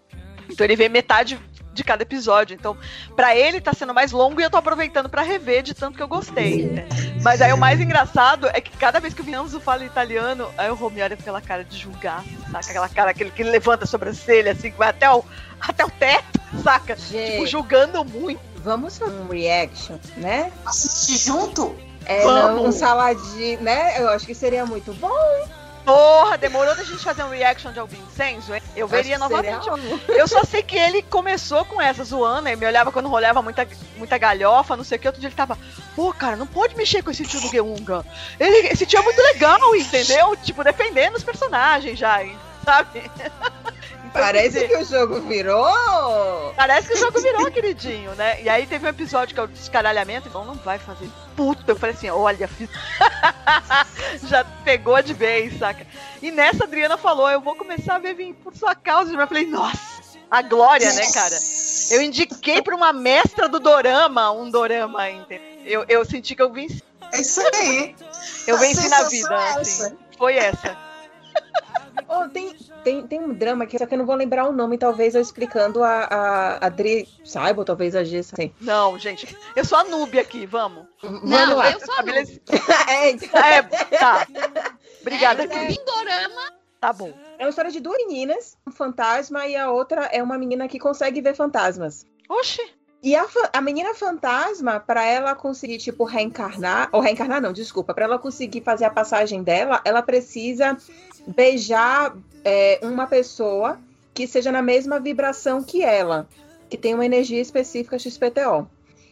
Então 0.50 0.66
ele 0.66 0.76
vê 0.76 0.90
metade 0.90 1.40
de 1.80 1.84
cada 1.84 2.04
episódio. 2.04 2.54
Então, 2.54 2.78
para 3.16 3.36
ele 3.36 3.60
tá 3.60 3.74
sendo 3.74 3.94
mais 3.94 4.12
longo 4.12 4.40
e 4.40 4.44
eu 4.44 4.50
tô 4.50 4.58
aproveitando 4.58 5.10
para 5.10 5.22
rever 5.22 5.64
de 5.64 5.74
tanto 5.74 5.98
que 5.98 6.04
eu 6.04 6.08
gostei. 6.08 6.86
Mas 7.24 7.42
aí 7.42 7.52
o 7.54 7.58
mais 7.58 7.80
engraçado 7.80 8.48
é 8.48 8.62
que 8.62 8.76
cada 8.78 9.00
vez 9.00 9.14
que 9.14 9.22
o 9.22 9.24
Vinanzo 9.24 9.60
fala 9.60 9.84
italiano, 9.84 10.50
aí 10.58 10.70
o 10.70 10.76
Romeo 10.76 11.04
olha 11.04 11.16
com 11.16 11.22
aquela 11.22 11.42
cara 11.42 11.64
de 11.64 11.78
julgar, 11.78 12.24
saca? 12.52 12.70
Aquela 12.70 12.90
cara 12.90 13.12
aquele 13.12 13.32
que 13.32 13.44
levanta 13.44 13.86
a 13.86 13.88
sobrancelha, 13.88 14.52
assim, 14.52 14.72
que 14.72 14.78
vai 14.78 14.90
até 14.90 15.10
o, 15.10 15.24
até 15.60 15.86
o 15.86 15.90
teto, 15.90 16.40
saca? 16.62 16.96
Gente, 16.96 17.32
tipo, 17.32 17.48
julgando 17.48 18.04
muito. 18.04 18.42
Vamos 18.58 18.98
fazer 18.98 19.16
um 19.16 19.28
reaction, 19.28 19.98
né? 20.18 20.52
Assistir 20.66 21.18
junto? 21.18 21.76
É, 22.06 22.24
Vamos. 22.24 22.68
um 22.68 22.72
saladinho, 22.72 23.62
né? 23.62 24.02
Eu 24.02 24.10
acho 24.10 24.26
que 24.26 24.36
seria 24.36 24.66
muito 24.66 24.94
bom. 24.96 25.48
Porra, 25.90 26.38
demorou 26.38 26.76
da 26.76 26.84
gente 26.84 27.04
fazer 27.04 27.24
um 27.24 27.30
reaction 27.30 27.72
de 27.72 27.80
Alvin 27.80 28.04
Senso, 28.16 28.54
hein? 28.54 28.62
Eu 28.76 28.88
veria 28.88 29.18
novamente. 29.18 29.68
Eu 30.08 30.28
só 30.28 30.44
sei 30.44 30.62
que 30.62 30.78
ele 30.78 31.02
começou 31.02 31.66
com 31.66 31.82
essa 31.82 32.04
zoando, 32.04 32.48
ele 32.48 32.58
me 32.58 32.68
olhava 32.68 32.92
quando 32.92 33.10
rolava 33.10 33.42
muita, 33.42 33.68
muita 33.98 34.16
galhofa, 34.16 34.78
não 34.78 34.84
sei 34.84 35.00
o 35.00 35.02
que. 35.02 35.08
Outro 35.08 35.20
dia 35.20 35.30
ele 35.30 35.36
tava, 35.36 35.58
pô, 35.96 36.14
cara, 36.14 36.36
não 36.36 36.46
pode 36.46 36.76
mexer 36.76 37.02
com 37.02 37.10
esse 37.10 37.26
tio 37.26 37.42
do 37.42 37.48
Geunga. 37.48 38.06
Ele, 38.40 38.68
esse 38.68 38.86
tio 38.86 39.00
é 39.00 39.02
muito 39.02 39.20
legal, 39.20 39.76
entendeu? 39.76 40.36
Tipo, 40.38 40.64
defendendo 40.64 41.16
os 41.16 41.24
personagens 41.24 41.98
já, 41.98 42.20
sabe? 42.64 43.10
Parece 44.14 44.68
que 44.68 44.76
o 44.78 44.86
jogo 44.86 45.22
virou. 45.22 46.54
Parece 46.56 46.88
que 46.88 46.94
o 46.94 46.98
jogo 46.98 47.20
virou, 47.22 47.52
queridinho, 47.52 48.14
né? 48.16 48.42
E 48.42 48.50
aí 48.50 48.66
teve 48.66 48.86
um 48.86 48.90
episódio 48.90 49.34
que 49.34 49.40
é 49.40 49.44
o 49.44 49.48
descaralhamento, 49.48 50.28
então 50.28 50.46
não 50.46 50.56
vai 50.56 50.80
fazer 50.80 51.10
puta. 51.36 51.72
Eu 51.72 51.76
falei 51.76 51.96
assim, 51.96 52.10
olha, 52.10 52.48
fiz... 52.48 52.70
já 54.30 54.44
pegou 54.64 55.02
de 55.02 55.14
vez, 55.14 55.58
saca? 55.58 55.86
E 56.22 56.32
nessa 56.32 56.66
Adriana 56.66 56.98
falou, 56.98 57.30
eu 57.30 57.42
vou 57.42 57.56
começar 57.56 57.96
a 57.96 58.00
ver 58.00 58.14
vir 58.14 58.34
por 58.36 58.56
sua 58.56 58.76
causa. 58.76 59.14
Eu 59.14 59.28
falei, 59.28 59.46
nossa, 59.46 60.02
a 60.30 60.42
glória, 60.42 60.92
né, 60.94 61.12
cara? 61.12 61.38
Eu 61.92 62.02
indiquei 62.02 62.62
pra 62.62 62.76
uma 62.76 62.94
mestra 62.94 63.48
do 63.48 63.60
Dorama 63.60 64.32
um 64.32 64.50
Dorama, 64.50 65.10
entendeu? 65.10 65.50
Eu, 65.66 65.86
eu 65.88 66.06
senti 66.06 66.36
que 66.36 66.42
eu 66.42 66.52
venci. 66.52 66.84
É 67.12 67.22
isso 67.22 67.42
aí. 67.54 67.96
Eu 68.48 68.58
venci 68.58 68.88
na 68.90 69.04
vida, 69.04 69.36
assim. 69.60 69.98
Foi 70.18 70.36
essa. 70.36 70.78
Oh, 72.08 72.30
tem, 72.30 72.56
tem, 72.84 73.08
tem 73.08 73.20
um 73.20 73.34
drama 73.34 73.64
aqui, 73.64 73.78
só 73.78 73.86
que 73.86 73.94
eu 73.94 73.98
não 73.98 74.06
vou 74.06 74.16
lembrar 74.16 74.48
o 74.48 74.54
nome, 74.54 74.78
talvez 74.78 75.16
eu 75.16 75.22
explicando 75.22 75.84
a, 75.84 76.04
a, 76.04 76.66
a 76.66 76.70
Dri 76.70 77.08
saiba, 77.24 77.62
ou 77.62 77.66
talvez 77.66 77.96
a 77.96 78.04
G 78.04 78.20
assim. 78.20 78.54
Não, 78.62 78.98
gente, 78.98 79.36
eu 79.56 79.66
sou 79.66 79.78
a 79.78 79.84
noob 79.84 80.18
aqui, 80.20 80.46
vamos. 80.46 80.86
Não, 81.04 81.20
vamos 81.22 81.56
lá. 81.56 81.72
eu 81.72 81.80
sou 81.80 81.96
a 81.96 82.04
noob. 82.04 82.42
é, 82.90 83.10
então. 83.12 83.42
é, 83.42 83.62
tá. 83.64 84.28
Obrigada, 85.02 85.44
é, 85.44 85.48
Cris. 85.48 85.78
Dorama. 85.86 86.60
Tá 86.80 86.94
bom. 86.94 87.14
É 87.38 87.44
uma 87.44 87.50
história 87.50 87.72
de 87.72 87.80
duas 87.80 87.98
meninas, 87.98 88.58
um 88.66 88.72
fantasma, 88.72 89.46
e 89.48 89.56
a 89.56 89.70
outra 89.70 90.06
é 90.06 90.24
uma 90.24 90.38
menina 90.38 90.68
que 90.68 90.80
consegue 90.80 91.22
ver 91.22 91.36
fantasmas. 91.36 92.06
Oxi! 92.30 92.62
E 93.02 93.16
a, 93.16 93.26
a 93.54 93.62
menina 93.62 93.94
fantasma, 93.94 94.80
para 94.80 95.06
ela 95.06 95.34
conseguir, 95.34 95.78
tipo, 95.78 96.04
reencarnar, 96.04 96.90
ou 96.92 97.00
reencarnar 97.00 97.42
não, 97.42 97.54
desculpa, 97.54 97.94
para 97.94 98.04
ela 98.04 98.20
conseguir 98.20 98.62
fazer 98.62 98.86
a 98.86 98.90
passagem 98.90 99.42
dela, 99.42 99.82
ela 99.86 100.02
precisa 100.02 100.78
beijar 101.28 102.16
é, 102.44 102.80
uma 102.82 103.08
pessoa 103.08 103.80
que 104.14 104.28
seja 104.28 104.52
na 104.52 104.62
mesma 104.62 105.00
vibração 105.00 105.64
que 105.64 105.84
ela, 105.84 106.28
que 106.70 106.78
tem 106.78 106.94
uma 106.94 107.06
energia 107.06 107.42
específica 107.42 107.98
XPTO. 107.98 108.68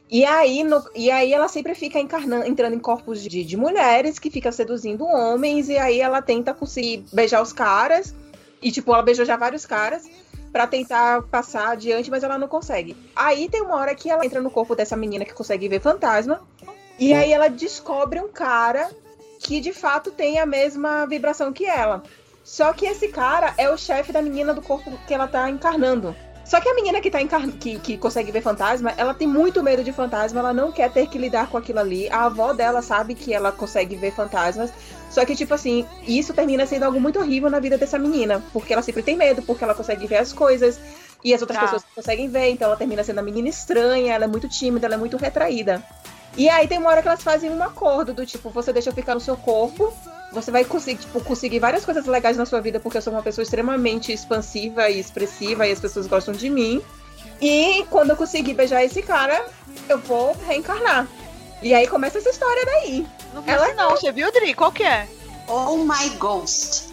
E 0.10 0.24
aí, 0.24 0.64
no, 0.64 0.84
e 0.96 1.12
aí 1.12 1.34
ela 1.34 1.48
sempre 1.48 1.76
fica 1.76 2.00
encarnando, 2.00 2.46
entrando 2.46 2.74
em 2.74 2.80
corpos 2.80 3.22
de, 3.22 3.44
de 3.44 3.58
mulheres 3.58 4.18
que 4.20 4.30
fica 4.30 4.52
seduzindo 4.52 5.06
homens, 5.06 5.68
e 5.68 5.78
aí 5.78 6.00
ela 6.00 6.22
tenta 6.22 6.54
conseguir 6.54 7.04
beijar 7.12 7.42
os 7.42 7.52
caras, 7.52 8.16
e 8.62 8.72
tipo, 8.72 8.94
ela 8.94 9.04
beijou 9.04 9.26
já 9.26 9.36
vários 9.36 9.66
caras, 9.66 10.10
para 10.52 10.66
tentar 10.66 11.24
passar 11.24 11.72
adiante, 11.72 12.10
mas 12.10 12.24
ela 12.24 12.38
não 12.38 12.48
consegue. 12.48 12.96
Aí 13.16 13.50
tem 13.50 13.62
uma 13.62 13.76
hora 13.76 13.94
que 13.94 14.10
ela 14.10 14.26
entra 14.26 14.42
no 14.42 14.50
corpo 14.50 14.76
dessa 14.76 14.96
menina 14.96 15.26
que 15.26 15.34
consegue 15.34 15.68
ver 15.68 15.82
fantasma, 15.82 16.42
E 16.98 17.14
aí 17.14 17.32
ela 17.32 17.48
descobre 17.48 18.20
um 18.20 18.28
cara 18.28 18.90
que 19.40 19.60
de 19.60 19.74
fato 19.74 20.12
tem 20.12 20.40
a 20.40 20.46
mesma 20.46 21.06
vibração 21.06 21.54
que 21.54 21.66
ela. 21.66 22.04
Só 22.44 22.72
que 22.72 22.86
esse 22.86 23.10
cara 23.10 23.54
é 23.58 23.70
o 23.70 23.78
chefe 23.78 24.12
da 24.12 24.22
menina 24.22 24.54
do 24.54 24.62
corpo 24.62 24.98
que 25.06 25.14
ela 25.14 25.28
tá 25.28 25.50
encarnando. 25.50 26.16
Só 26.46 26.62
que 26.62 26.70
a 26.70 26.74
menina 26.74 27.02
que, 27.02 27.12
tá 27.12 27.22
encarn... 27.22 27.52
que, 27.52 27.78
que 27.78 27.98
consegue 27.98 28.32
ver 28.32 28.42
fantasma, 28.42 28.94
ela 28.96 29.14
tem 29.14 29.28
muito 29.28 29.62
medo 29.62 29.84
de 29.84 29.92
fantasma, 29.92 30.40
ela 30.40 30.54
não 30.54 30.72
quer 30.72 30.90
ter 30.90 31.08
que 31.08 31.18
lidar 31.18 31.50
com 31.50 31.58
aquilo 31.58 31.80
ali. 31.80 32.08
A 32.10 32.24
avó 32.24 32.54
dela 32.54 32.82
sabe 32.82 33.16
que 33.16 33.34
ela 33.34 33.52
consegue 33.52 33.98
ver 33.98 34.14
fantasmas. 34.14 34.72
Só 35.10 35.26
que, 35.26 35.36
tipo 35.36 35.54
assim, 35.54 35.86
isso 36.08 36.34
termina 36.34 36.66
sendo 36.66 36.84
algo 36.84 37.02
muito 37.02 37.20
horrível 37.20 37.50
na 37.50 37.60
vida 37.60 37.78
dessa 37.78 38.00
menina. 38.00 38.42
Porque 38.54 38.72
ela 38.72 38.82
sempre 38.82 39.04
tem 39.04 39.18
medo, 39.18 39.42
porque 39.42 39.62
ela 39.62 39.76
consegue 39.76 40.08
ver 40.08 40.20
as 40.20 40.32
coisas. 40.32 40.80
E 41.22 41.34
as 41.34 41.42
outras 41.42 41.60
Tá. 41.60 41.66
pessoas 41.66 41.84
conseguem 41.94 42.30
ver, 42.30 42.52
então 42.52 42.68
ela 42.68 42.78
termina 42.78 43.04
sendo 43.04 43.18
uma 43.18 43.24
menina 43.24 43.50
estranha, 43.50 44.14
ela 44.14 44.24
é 44.24 44.28
muito 44.28 44.48
tímida, 44.48 44.86
ela 44.88 44.96
é 44.96 44.98
muito 44.98 45.18
retraída. 45.18 45.84
E 46.38 46.48
aí 46.50 46.68
tem 46.68 46.78
uma 46.78 46.90
hora 46.90 47.02
que 47.02 47.08
elas 47.08 47.24
fazem 47.24 47.50
um 47.50 47.64
acordo 47.64 48.14
do 48.14 48.26
tipo, 48.26 48.50
você 48.52 48.72
deixa 48.72 48.92
eu 48.92 48.94
ficar 48.94 49.16
no 49.16 49.20
seu 49.20 49.36
corpo, 49.36 49.92
você 50.32 50.52
vai 50.52 50.64
conseguir, 50.64 51.02
tipo, 51.02 51.20
conseguir 51.22 51.60
várias 51.60 51.84
coisas 51.84 52.06
legais 52.06 52.38
na 52.38 52.46
sua 52.46 52.62
vida, 52.62 52.80
porque 52.80 52.98
eu 52.98 53.02
sou 53.02 53.12
uma 53.12 53.24
pessoa 53.24 53.44
extremamente 53.44 54.14
expansiva 54.14 54.88
e 54.88 55.00
expressiva 55.00 55.68
e 55.68 55.72
as 55.72 55.80
pessoas 55.80 56.06
gostam 56.06 56.34
de 56.34 56.50
mim. 56.50 56.82
E 57.42 57.84
quando 57.90 58.12
eu 58.12 58.16
conseguir 58.16 58.54
beijar 58.54 58.84
esse 58.84 59.02
cara, 59.02 59.46
eu 59.90 59.98
vou 60.00 60.36
reencarnar. 60.48 61.08
E 61.62 61.74
aí 61.74 61.88
começa 61.88 62.20
essa 62.20 62.30
história 62.30 62.66
daí. 62.66 63.08
Não 63.34 63.44
Ela 63.48 63.74
não. 63.74 63.92
Você 63.92 64.12
viu, 64.12 64.32
Dri? 64.32 64.54
Qual 64.54 64.72
que 64.72 64.84
é? 64.84 65.08
Oh 65.48 65.78
My 65.78 66.10
Ghost. 66.18 66.88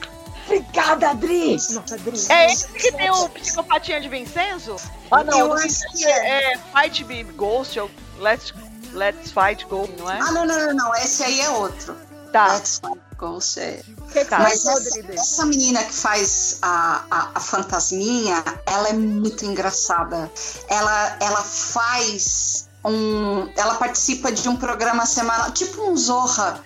Obrigada, 0.46 1.10
Adri! 1.10 1.52
Nossa, 1.52 1.94
Adri. 1.94 2.18
É 2.28 2.52
esse 2.52 2.68
que 2.72 2.92
tem 2.92 3.10
o 3.10 3.28
psicopatinha 3.30 4.00
de 4.00 4.08
Vincenzo? 4.08 4.76
Ah, 5.10 5.24
não. 5.24 5.38
Eu 5.38 5.48
não 5.48 5.54
acho 5.54 5.70
sei 5.70 5.88
que 5.90 5.96
se 5.98 6.06
é, 6.06 6.52
é 6.52 6.58
Fight 6.58 7.02
Be 7.04 7.22
Ghost 7.24 7.80
ou 7.80 7.90
Let's, 8.18 8.52
Let's 8.94 9.32
Fight 9.32 9.66
Go, 9.66 9.88
não 9.98 10.10
é? 10.10 10.18
Ah, 10.20 10.32
não, 10.32 10.46
não, 10.46 10.66
não, 10.66 10.74
não. 10.74 10.94
Esse 10.94 11.22
aí 11.24 11.40
é 11.40 11.50
outro. 11.50 11.96
Tá. 12.32 12.54
Let's 12.54 12.78
Fight 12.78 13.00
Ghost. 13.18 13.60
É. 13.60 13.82
Que 14.12 14.24
Tá. 14.24 14.38
Mas 14.38 14.64
essa, 14.64 15.12
essa 15.12 15.46
menina 15.46 15.82
que 15.82 15.92
faz 15.92 16.58
a, 16.62 17.04
a, 17.10 17.30
a 17.34 17.40
fantasminha, 17.40 18.42
ela 18.66 18.88
é 18.88 18.92
muito 18.92 19.44
engraçada. 19.44 20.30
Ela, 20.68 21.16
ela 21.20 21.42
faz 21.42 22.68
um. 22.84 23.48
Ela 23.56 23.74
participa 23.74 24.30
de 24.30 24.48
um 24.48 24.56
programa 24.56 25.06
semanal, 25.06 25.50
tipo 25.50 25.82
um 25.82 25.96
Zorra 25.96 26.60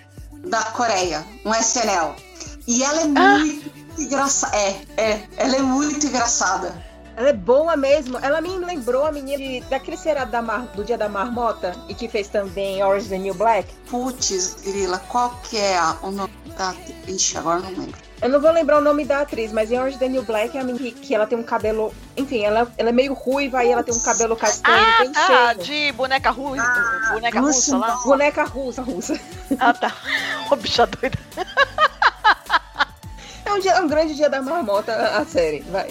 da 0.46 0.62
Coreia, 0.64 1.26
um 1.44 1.54
SNL. 1.54 2.14
E 2.66 2.82
ela 2.82 3.00
é 3.00 3.04
muito 3.04 3.72
engraçada. 3.98 4.56
É, 4.56 4.86
é. 4.96 5.28
Ela 5.36 5.56
é 5.56 5.62
muito 5.62 6.06
engraçada. 6.06 6.87
Ela 7.18 7.30
é 7.30 7.32
boa 7.32 7.76
mesmo. 7.76 8.16
Ela 8.22 8.40
me 8.40 8.48
lembrou 8.58 9.04
a 9.04 9.10
menina 9.10 9.36
de- 9.38 9.60
daquele 9.68 9.96
seriado 9.96 10.30
da 10.30 10.40
Mar- 10.40 10.68
do 10.72 10.84
Dia 10.84 10.96
da 10.96 11.08
Marmota 11.08 11.74
e 11.88 11.94
que 11.94 12.08
fez 12.08 12.28
também 12.28 12.80
Orange 12.84 13.08
the 13.08 13.18
New 13.18 13.34
Black. 13.34 13.68
Putz, 13.90 14.54
grila, 14.62 14.98
qual 15.08 15.30
que 15.42 15.56
é 15.58 15.76
a- 15.76 15.96
o 16.02 16.12
nome 16.12 16.32
da. 16.56 16.72
Ixi, 17.08 17.36
agora 17.36 17.58
não 17.58 17.70
lembro. 17.70 17.98
Eu 18.22 18.28
não 18.28 18.40
vou 18.40 18.52
lembrar 18.52 18.78
o 18.78 18.80
nome 18.80 19.04
da 19.04 19.20
atriz, 19.22 19.52
mas 19.52 19.70
em 19.72 19.78
Orange 19.80 19.98
the 19.98 20.08
New 20.08 20.22
Black 20.22 20.56
é 20.56 20.60
a 20.60 20.64
menina 20.64 20.90
que, 20.92 21.12
ela 21.12 21.26
tem 21.26 21.36
um 21.36 21.42
cabelo. 21.42 21.92
Enfim, 22.16 22.44
ela, 22.44 22.70
ela 22.78 22.88
é 22.90 22.92
meio 22.92 23.14
ruiva 23.14 23.64
e 23.64 23.70
ela 23.72 23.82
tem 23.82 23.92
um 23.94 24.00
cabelo 24.00 24.36
castanho 24.36 24.76
Ah, 24.86 24.98
bem 25.00 25.12
tá. 25.12 25.26
cheio. 25.54 25.58
De 25.64 25.92
boneca 25.92 26.30
russa. 26.30 26.62
Ah, 26.62 27.10
boneca 27.14 27.40
russa 27.40 27.78
lá. 27.78 27.96
Boneca 28.04 28.44
russa, 28.44 28.82
russa. 28.82 29.20
Ah, 29.58 29.72
tá. 29.74 29.92
Ô, 30.50 30.54
bicha 30.56 30.86
doida. 30.86 31.18
É 33.48 33.52
um, 33.54 33.58
dia, 33.60 33.72
é 33.72 33.80
um 33.80 33.88
grande 33.88 34.14
dia 34.14 34.28
da 34.28 34.42
marmota 34.42 34.92
a, 34.92 35.24
série, 35.24 35.60
vai. 35.70 35.88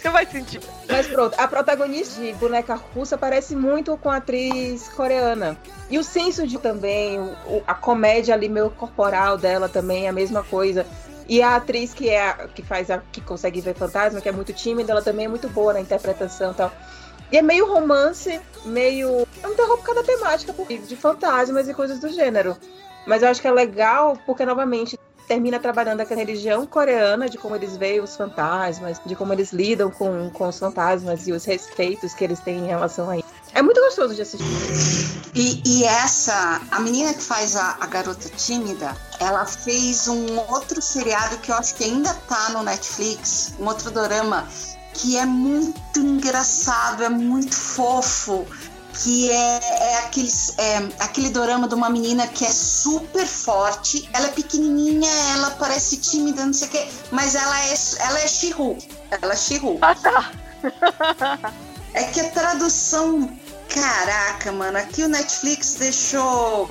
Você 0.00 0.08
vai 0.08 0.24
sentir. 0.26 0.60
Mas 0.88 1.06
pronto, 1.06 1.38
a 1.38 1.46
protagonista 1.46 2.20
de 2.20 2.32
Boneca 2.32 2.74
Russa 2.94 3.18
parece 3.18 3.54
muito 3.54 3.94
com 3.98 4.08
a 4.10 4.16
atriz 4.16 4.88
coreana. 4.88 5.56
E 5.90 5.98
o 5.98 6.04
senso 6.04 6.46
de 6.46 6.58
também, 6.58 7.20
o- 7.20 7.62
a 7.66 7.74
comédia 7.74 8.34
ali 8.34 8.48
meio 8.48 8.70
corporal 8.70 9.36
dela 9.36 9.68
também 9.68 10.06
é 10.06 10.08
a 10.08 10.12
mesma 10.12 10.42
coisa. 10.42 10.86
E 11.28 11.42
a 11.42 11.56
atriz 11.56 11.92
que 11.92 12.08
é 12.08 12.30
a, 12.30 12.32
que 12.48 12.62
faz 12.62 12.90
a 12.90 12.98
que 13.12 13.20
consegue 13.20 13.60
ver 13.60 13.74
fantasma, 13.74 14.20
que 14.20 14.28
é 14.28 14.32
muito 14.32 14.52
tímida, 14.52 14.92
ela 14.92 15.02
também 15.02 15.26
é 15.26 15.28
muito 15.28 15.48
boa 15.48 15.74
na 15.74 15.80
interpretação 15.80 16.52
e 16.52 16.54
tal. 16.54 16.72
E 17.30 17.36
é 17.36 17.42
meio 17.42 17.70
romance, 17.70 18.40
meio. 18.64 19.08
Eu 19.10 19.26
não 19.42 19.52
interrompo 19.52 19.82
cada 19.82 20.02
temática 20.02 20.54
de 20.86 20.96
fantasmas 20.96 21.68
e 21.68 21.74
coisas 21.74 21.98
do 22.00 22.08
gênero. 22.08 22.56
Mas 23.06 23.22
eu 23.22 23.28
acho 23.28 23.40
que 23.42 23.48
é 23.48 23.52
legal 23.52 24.16
porque, 24.26 24.44
novamente, 24.44 24.98
termina 25.32 25.58
trabalhando 25.58 26.00
aquela 26.02 26.20
religião 26.20 26.66
coreana 26.66 27.26
de 27.26 27.38
como 27.38 27.56
eles 27.56 27.74
veem 27.74 28.00
os 28.00 28.14
fantasmas, 28.14 29.00
de 29.06 29.16
como 29.16 29.32
eles 29.32 29.50
lidam 29.50 29.90
com, 29.90 30.28
com 30.28 30.46
os 30.46 30.58
fantasmas 30.58 31.26
e 31.26 31.32
os 31.32 31.46
respeitos 31.46 32.12
que 32.12 32.22
eles 32.22 32.38
têm 32.38 32.58
em 32.58 32.66
relação 32.66 33.08
a 33.08 33.16
isso. 33.16 33.28
É 33.54 33.62
muito 33.62 33.80
gostoso 33.80 34.14
de 34.14 34.20
assistir. 34.20 34.44
E, 35.34 35.62
e 35.64 35.84
essa, 35.84 36.60
a 36.70 36.80
menina 36.80 37.14
que 37.14 37.22
faz 37.22 37.56
a, 37.56 37.78
a 37.80 37.86
garota 37.86 38.28
tímida, 38.28 38.94
ela 39.18 39.46
fez 39.46 40.06
um 40.06 40.38
outro 40.50 40.82
seriado 40.82 41.38
que 41.38 41.50
eu 41.50 41.56
acho 41.56 41.76
que 41.76 41.84
ainda 41.84 42.12
tá 42.28 42.50
no 42.50 42.62
Netflix, 42.62 43.54
um 43.58 43.64
outro 43.66 43.90
dorama, 43.90 44.46
que 44.92 45.16
é 45.16 45.24
muito 45.24 45.98
engraçado, 45.98 47.04
é 47.04 47.08
muito 47.08 47.54
fofo. 47.54 48.46
Que 49.02 49.30
é, 49.30 49.60
é, 49.62 49.98
aqueles, 50.00 50.54
é 50.58 50.76
aquele 51.00 51.30
dorama 51.30 51.66
de 51.66 51.74
uma 51.74 51.88
menina 51.88 52.26
que 52.26 52.44
é 52.44 52.50
super 52.50 53.26
forte, 53.26 54.08
ela 54.12 54.26
é 54.26 54.30
pequenininha, 54.30 55.10
ela 55.34 55.50
parece 55.52 55.96
tímida, 55.96 56.44
não 56.44 56.52
sei 56.52 56.68
o 56.68 56.70
quê, 56.70 56.88
mas 57.10 57.34
ela 57.34 57.58
é, 57.64 57.74
ela 58.00 58.20
é 58.20 58.28
Shihu. 58.28 58.76
Ela 59.10 59.32
é 59.32 59.36
Shihu. 59.36 59.78
Ah, 59.80 59.94
tá. 59.94 60.32
É 61.94 62.04
que 62.04 62.20
a 62.20 62.30
tradução. 62.30 63.38
Caraca, 63.68 64.52
mano, 64.52 64.78
aqui 64.78 65.02
o 65.02 65.08
Netflix 65.08 65.74
deixou. 65.74 66.70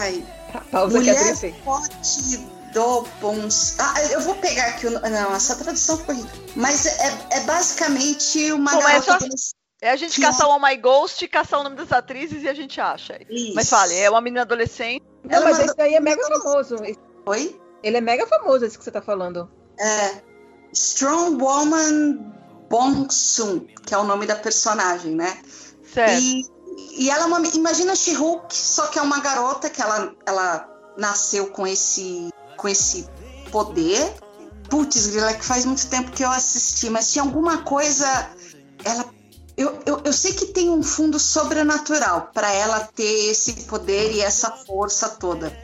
Ai. 0.00 0.24
Pausa 0.70 1.00
que 1.00 1.10
a 1.10 1.14
Mulher 1.14 1.36
fez. 1.36 1.56
forte 1.64 2.36
do 2.72 3.06
bons. 3.20 3.74
Ah, 3.78 4.02
eu 4.10 4.20
vou 4.20 4.34
pegar 4.36 4.66
aqui 4.66 4.86
o. 4.86 4.90
Não, 4.90 5.34
essa 5.34 5.56
tradução 5.56 5.96
ficou 5.98 6.14
horrível. 6.14 6.30
Mas 6.54 6.86
é, 6.86 7.18
é 7.30 7.40
basicamente 7.40 8.52
uma 8.52 8.72
mas 8.72 9.06
garota. 9.06 9.28
só-. 9.36 9.63
É 9.84 9.90
a 9.90 9.96
gente 9.96 10.18
caçar 10.18 10.48
o 10.48 10.56
Oh 10.56 10.58
My 10.58 10.74
Ghost, 10.78 11.28
caçar 11.28 11.60
o 11.60 11.62
nome 11.62 11.76
das 11.76 11.92
atrizes 11.92 12.42
e 12.42 12.48
a 12.48 12.54
gente 12.54 12.80
acha. 12.80 13.20
Isso. 13.28 13.54
Mas 13.54 13.68
fale, 13.68 13.94
é 13.94 14.08
uma 14.08 14.22
menina 14.22 14.40
adolescente. 14.40 15.04
Não, 15.22 15.36
Ela 15.36 15.44
mas 15.44 15.58
esse 15.58 15.76
daí 15.76 15.94
é 15.94 16.00
mega 16.00 16.26
famoso. 16.26 16.76
Oi? 17.26 17.60
Ele 17.82 17.98
é 17.98 18.00
mega 18.00 18.26
famoso, 18.26 18.64
esse 18.64 18.78
que 18.78 18.82
você 18.82 18.90
tá 18.90 19.02
falando. 19.02 19.46
É. 19.78 20.22
Strong 20.72 21.42
Woman 21.42 22.32
Bong 22.70 23.12
Soon, 23.12 23.66
que 23.84 23.92
é 23.92 23.98
o 23.98 24.04
nome 24.04 24.24
da 24.24 24.36
personagem, 24.36 25.14
né? 25.14 25.36
Certo. 25.92 26.18
E, 26.18 26.46
e 26.96 27.10
ela 27.10 27.24
é 27.24 27.26
uma. 27.26 27.46
Imagina 27.46 27.94
She-Hulk, 27.94 28.56
só 28.56 28.86
que 28.86 28.98
é 28.98 29.02
uma 29.02 29.20
garota 29.20 29.68
que 29.68 29.82
ela, 29.82 30.14
ela 30.24 30.66
nasceu 30.96 31.48
com 31.48 31.66
esse, 31.66 32.30
com 32.56 32.68
esse 32.68 33.06
poder. 33.52 34.14
Putz, 34.70 35.08
Grila, 35.08 35.30
é 35.30 35.34
que 35.34 35.44
faz 35.44 35.66
muito 35.66 35.86
tempo 35.90 36.10
que 36.10 36.24
eu 36.24 36.30
assisti, 36.30 36.88
mas 36.88 37.12
tinha 37.12 37.22
alguma 37.22 37.58
coisa. 37.58 38.06
Ela. 38.82 39.12
Eu, 39.56 39.78
eu, 39.86 40.00
eu 40.04 40.12
sei 40.12 40.32
que 40.32 40.46
tem 40.46 40.68
um 40.70 40.82
fundo 40.82 41.18
sobrenatural 41.18 42.30
para 42.34 42.52
ela 42.52 42.80
ter 42.80 43.30
esse 43.30 43.52
poder 43.64 44.12
e 44.12 44.20
essa 44.20 44.50
força 44.50 45.08
toda. 45.08 45.56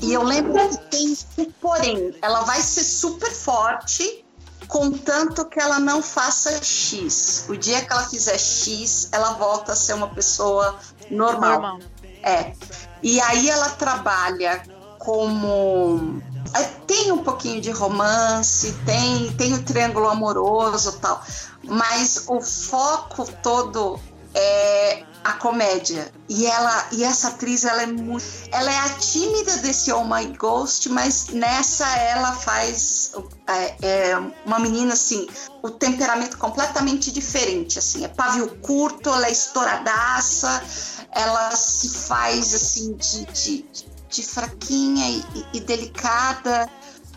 E 0.00 0.12
eu 0.12 0.22
lembro 0.22 0.54
que 0.68 0.78
tem 0.90 1.16
um 1.38 1.44
porém. 1.60 2.14
Ela 2.22 2.42
vai 2.42 2.60
ser 2.60 2.82
super 2.82 3.30
forte, 3.30 4.24
contanto 4.68 5.44
que 5.44 5.60
ela 5.60 5.78
não 5.78 6.02
faça 6.02 6.62
X. 6.62 7.46
O 7.48 7.56
dia 7.56 7.84
que 7.84 7.92
ela 7.92 8.08
fizer 8.08 8.38
X, 8.38 9.08
ela 9.12 9.34
volta 9.34 9.72
a 9.72 9.76
ser 9.76 9.94
uma 9.94 10.08
pessoa 10.08 10.78
normal. 11.10 11.60
Normal. 11.60 11.78
É. 12.22 12.54
E 13.02 13.20
aí 13.20 13.50
ela 13.50 13.68
trabalha 13.70 14.62
como. 14.98 16.22
é, 16.54 16.62
Tem 16.86 17.12
um 17.12 17.22
pouquinho 17.22 17.60
de 17.60 17.70
romance, 17.70 18.72
tem, 18.84 19.32
tem 19.34 19.54
o 19.54 19.62
triângulo 19.62 20.08
amoroso 20.08 20.90
e 20.90 21.00
tal, 21.00 21.22
mas 21.66 22.24
o 22.28 22.40
foco 22.40 23.24
todo 23.42 24.00
é 24.34 25.04
a 25.24 25.32
comédia. 25.32 26.12
E 26.28 26.46
ela 26.46 26.88
e 26.92 27.02
essa 27.02 27.28
atriz 27.28 27.64
ela 27.64 27.82
é 27.82 27.86
muito. 27.86 28.24
Ela 28.52 28.70
é 28.70 28.78
a 28.78 28.88
tímida 28.90 29.56
desse 29.58 29.90
Oh 29.92 30.04
My 30.04 30.26
Ghost, 30.36 30.88
mas 30.88 31.28
nessa 31.28 31.86
ela 31.98 32.32
faz 32.32 33.12
é, 33.48 34.10
é 34.10 34.18
uma 34.44 34.58
menina 34.60 34.92
assim, 34.92 35.26
o 35.62 35.70
temperamento 35.70 36.38
completamente 36.38 37.10
diferente. 37.10 37.78
assim 37.78 38.04
É 38.04 38.08
pavio 38.08 38.56
curto, 38.60 39.08
ela 39.08 39.26
é 39.26 39.32
estouradaça, 39.32 40.62
ela 41.10 41.50
se 41.56 41.88
faz 41.90 42.54
assim 42.54 42.94
de, 42.94 43.24
de, 43.26 43.68
de 44.08 44.22
fraquinha 44.22 45.08
e, 45.10 45.18
e- 45.34 45.46
e 45.54 45.60
delicada 45.60 46.68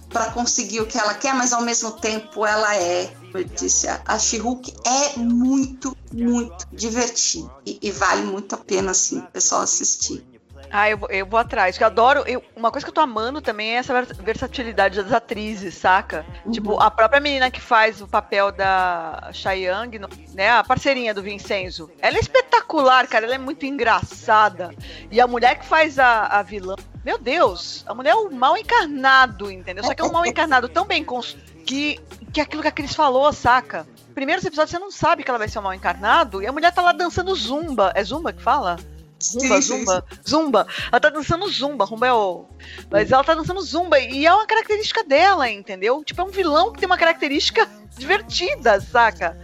para 0.10 0.32
conseguir 0.32 0.82
o 0.82 0.88
que 0.88 0.98
ela 0.98 1.14
quer, 1.14 1.34
mas 1.34 1.54
ao 1.54 1.62
mesmo 1.62 1.92
tempo 1.92 2.46
ela 2.46 2.76
é, 2.76 3.14
eu 3.34 3.44
disse, 3.44 3.88
a 3.88 4.20
She-Hulk 4.20 4.74
é 4.86 5.20
muito, 5.20 5.96
muito 6.12 6.68
divertida 6.74 7.50
e, 7.66 7.80
e 7.82 7.92
vale 7.92 8.24
muito 8.24 8.56
a 8.56 8.58
pena 8.58 8.92
assim, 8.92 9.20
o 9.20 9.28
pessoal 9.28 9.62
assistir. 9.62 10.26
Ah, 10.72 10.90
eu, 10.90 10.98
vou- 10.98 11.10
eu 11.10 11.26
vou 11.26 11.40
atrás. 11.40 11.78
Que 11.78 11.84
eu 11.84 11.88
adoro. 11.88 12.24
eu- 12.28 12.44
uma 12.56 12.72
coisa 12.72 12.86
que 12.86 12.90
eu 12.90 12.94
tô 12.94 13.02
amando 13.02 13.42
também 13.42 13.72
é 13.72 13.80
essa 13.80 13.94
vers- 13.94 14.18
versatilidade 14.18 15.02
das 15.02 15.12
atrizes, 15.12 15.76
saca? 15.76 16.26
Tipo, 16.52 16.80
a 16.80 16.92
própria 16.92 17.20
menina 17.20 17.50
que 17.50 17.60
faz 17.62 18.02
o 18.02 18.08
papel 18.08 18.52
da 18.52 19.32
Young, 19.56 20.00
né? 20.34 20.50
A 20.52 20.64
parceirinha 20.64 21.14
do 21.14 21.22
Vincenzo. 21.24 21.90
Ela 22.00 22.18
é 22.18 22.20
espetacular, 22.20 23.08
cara. 23.08 23.26
Ela 23.26 23.36
é 23.36 23.40
muito 23.40 23.66
engraçada. 23.66 24.72
E 25.12 25.20
a 25.20 25.28
mulher 25.28 25.60
que 25.60 25.66
faz 25.66 25.98
a, 26.00 26.26
a 26.28 26.42
vilã. 26.44 26.76
Meu 27.04 27.18
Deus, 27.18 27.84
a 27.88 27.94
mulher 27.94 28.12
é 28.12 28.16
o 28.16 28.30
mal 28.32 28.58
encarnado, 28.58 29.50
entendeu? 29.52 29.84
Só 29.84 29.94
que 29.94 30.02
é 30.02 30.06
um 30.06 30.12
mal 30.12 30.26
encarnado 30.26 30.68
tão 30.68 30.86
bem 30.86 31.04
construído 31.04 31.50
que, 31.66 32.00
que 32.34 32.42
aquilo 32.42 32.62
que 32.62 32.68
a 32.68 32.72
Cris 32.72 32.94
falou, 32.94 33.32
saca? 33.32 33.88
Primeiros 34.14 34.44
episódios 34.44 34.72
você 34.72 34.80
não 34.80 34.92
sabe 34.92 35.24
que 35.24 35.30
ela 35.30 35.38
vai 35.38 35.48
ser 35.48 35.60
um 35.60 35.62
mal 35.62 35.74
encarnado 35.74 36.42
e 36.42 36.48
a 36.48 36.52
mulher 36.52 36.74
tá 36.74 36.82
lá 36.82 36.92
dançando 36.92 37.34
zumba. 37.36 37.92
É 37.96 38.04
zumba 38.04 38.34
que 38.34 38.42
fala? 38.42 38.78
Zumba, 39.22 39.56
Sim, 39.56 39.62
sim, 39.62 39.80
zumba, 39.80 40.06
zumba. 40.28 40.68
Ela 40.92 41.00
tá 41.00 41.10
dançando 41.10 41.48
zumba, 41.50 41.86
rumba 41.86 42.08
é 42.08 42.14
o. 42.14 42.46
Mas 42.90 43.12
ela 43.12 43.24
tá 43.24 43.36
dançando 43.36 43.62
zumba 43.62 44.00
e 44.00 44.26
é 44.26 44.34
uma 44.34 44.48
característica 44.48 45.04
dela, 45.04 45.50
entendeu? 45.50 46.04
Tipo, 46.04 46.22
é 46.22 46.24
um 46.24 46.32
vilão 46.32 46.72
que 46.72 46.80
tem 46.80 46.88
uma 46.88 46.98
característica 46.98 47.68
divertida, 47.98 48.80
saca? 48.80 49.38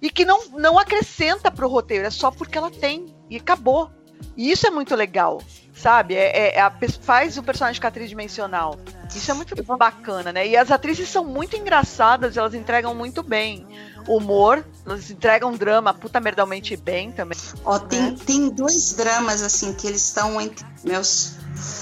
E 0.00 0.10
que 0.10 0.24
não, 0.24 0.48
não 0.50 0.78
acrescenta 0.78 1.50
pro 1.50 1.68
roteiro, 1.68 2.06
é 2.06 2.10
só 2.10 2.30
porque 2.30 2.56
ela 2.56 2.70
tem. 2.70 3.14
E 3.28 3.36
acabou. 3.36 3.90
E 4.36 4.50
isso 4.50 4.66
é 4.66 4.70
muito 4.70 4.94
legal, 4.94 5.42
sabe? 5.80 6.14
É, 6.14 6.36
é- 6.36 6.56
é 6.56 6.60
a 6.60 6.72
faz 7.02 7.36
o 7.38 7.42
personagem 7.42 7.74
ficar 7.76 7.90
tridimensional. 7.90 8.76
Isso 9.14 9.30
é 9.30 9.34
muito 9.34 9.54
bacana, 9.76 10.32
né? 10.32 10.46
E 10.46 10.56
as 10.56 10.70
atrizes 10.70 11.08
são 11.08 11.24
muito 11.24 11.56
engraçadas, 11.56 12.36
elas 12.36 12.52
entregam 12.54 12.94
muito 12.94 13.22
bem 13.22 13.66
humor, 14.06 14.64
elas 14.86 15.10
entregam 15.10 15.52
drama 15.52 15.92
puta 15.94 16.20
merdalmente 16.20 16.76
bem 16.76 17.10
também. 17.12 17.38
Ó, 17.64 17.78
tem, 17.78 18.14
tem 18.16 18.50
dois 18.50 18.92
dramas, 18.94 19.42
assim, 19.42 19.72
que 19.72 19.86
eles 19.86 20.02
estão 20.04 20.40
entre 20.40 20.64
meus 20.84 21.32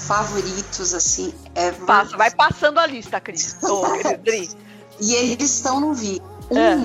favoritos, 0.07 0.93
assim. 0.93 1.33
É, 1.55 1.71
Passa, 1.71 2.15
vai 2.17 2.31
passando 2.31 2.79
a 2.79 2.85
lista, 2.87 3.19
Cris. 3.21 3.57
E 4.99 5.13
eles 5.13 5.51
estão 5.55 5.79
no 5.79 5.93
vídeo. 5.93 6.23
Um 6.49 6.57
É. 6.57 6.77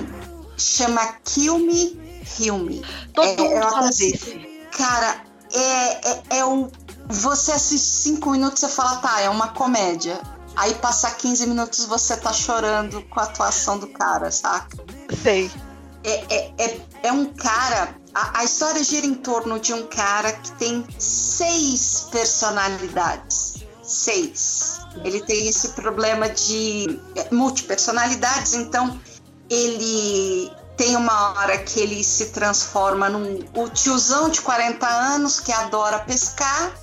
chama 0.57 1.15
Kill 1.23 1.57
Me, 1.59 1.99
Heal 2.39 2.57
Me. 2.59 2.83
Todo 3.13 3.27
É, 3.27 3.37
mundo 3.37 3.61
fala 3.69 3.87
desse. 3.87 4.59
Cara, 4.77 5.23
é, 5.53 6.09
é, 6.11 6.21
é 6.39 6.45
um. 6.45 6.69
Você 7.09 7.51
assiste 7.51 7.85
cinco 7.85 8.31
minutos 8.31 8.63
e 8.63 8.67
fala, 8.67 8.97
tá, 8.97 9.21
é 9.21 9.29
uma 9.29 9.49
comédia. 9.49 10.21
Aí 10.55 10.73
passar 10.75 11.15
15 11.17 11.47
minutos 11.47 11.85
você 11.85 12.15
tá 12.15 12.31
chorando 12.31 13.01
com 13.03 13.19
a 13.19 13.23
atuação 13.23 13.77
do 13.77 13.87
cara, 13.87 14.29
saca? 14.31 14.77
Sei. 15.21 15.51
É, 16.03 16.35
é, 16.35 16.53
é, 16.57 16.81
é 17.03 17.11
um 17.11 17.25
cara. 17.33 17.95
A, 18.13 18.39
a 18.39 18.43
história 18.43 18.83
gira 18.83 19.05
em 19.05 19.15
torno 19.15 19.59
de 19.59 19.73
um 19.73 19.87
cara 19.87 20.31
que 20.31 20.51
tem 20.53 20.85
seis 20.99 22.07
personalidades. 22.11 23.63
Seis. 23.81 24.79
Ele 25.03 25.21
tem 25.21 25.47
esse 25.47 25.69
problema 25.69 26.29
de 26.29 26.99
é, 27.15 27.33
multipersonalidades, 27.33 28.53
então 28.53 28.99
ele 29.49 30.51
tem 30.77 30.95
uma 30.95 31.31
hora 31.31 31.57
que 31.57 31.79
ele 31.79 32.03
se 32.03 32.27
transforma 32.27 33.09
num 33.09 33.39
o 33.55 33.69
tiozão 33.69 34.29
de 34.29 34.41
40 34.41 34.87
anos 34.87 35.39
que 35.39 35.51
adora 35.51 35.99
pescar 35.99 36.73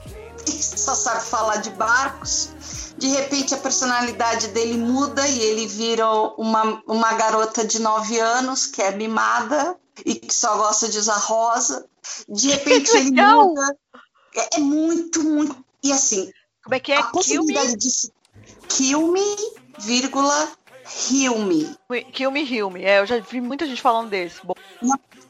só 0.46 0.94
sabe 0.94 1.24
falar 1.24 1.56
de 1.56 1.70
barcos. 1.70 2.50
De 2.96 3.08
repente 3.08 3.54
a 3.54 3.58
personalidade 3.58 4.48
dele 4.48 4.76
muda 4.76 5.26
e 5.26 5.40
ele 5.40 5.66
vira 5.66 6.06
uma, 6.36 6.82
uma 6.86 7.12
garota 7.14 7.64
de 7.64 7.80
9 7.80 8.18
anos 8.18 8.66
que 8.66 8.82
é 8.82 8.90
mimada 8.90 9.76
e 10.04 10.14
que 10.14 10.34
só 10.34 10.56
gosta 10.56 10.88
de 10.88 10.98
usar 10.98 11.16
rosa. 11.18 11.86
De 12.28 12.48
repente 12.52 12.90
ele 12.96 13.10
muda. 13.10 13.76
É, 14.34 14.56
é 14.56 14.58
muito, 14.58 15.22
muito. 15.22 15.56
E 15.82 15.92
assim, 15.92 16.30
Como 16.62 16.74
é 16.74 16.80
que 16.80 16.92
é? 16.92 16.98
a 16.98 17.04
possibilidade 17.04 17.76
de 17.76 18.12
kill 18.68 19.08
me, 19.12 19.36
vírgula, 19.78 20.48
heal 21.10 21.38
me. 21.38 21.76
me, 21.88 22.04
Kill 22.04 22.30
Me, 22.30 22.42
Heal 22.42 22.70
Me. 22.70 22.84
É, 22.84 23.00
eu 23.00 23.06
já 23.06 23.18
vi 23.18 23.40
muita 23.40 23.66
gente 23.66 23.80
falando 23.80 24.10
desse. 24.10 24.44
Bom, 24.44 24.54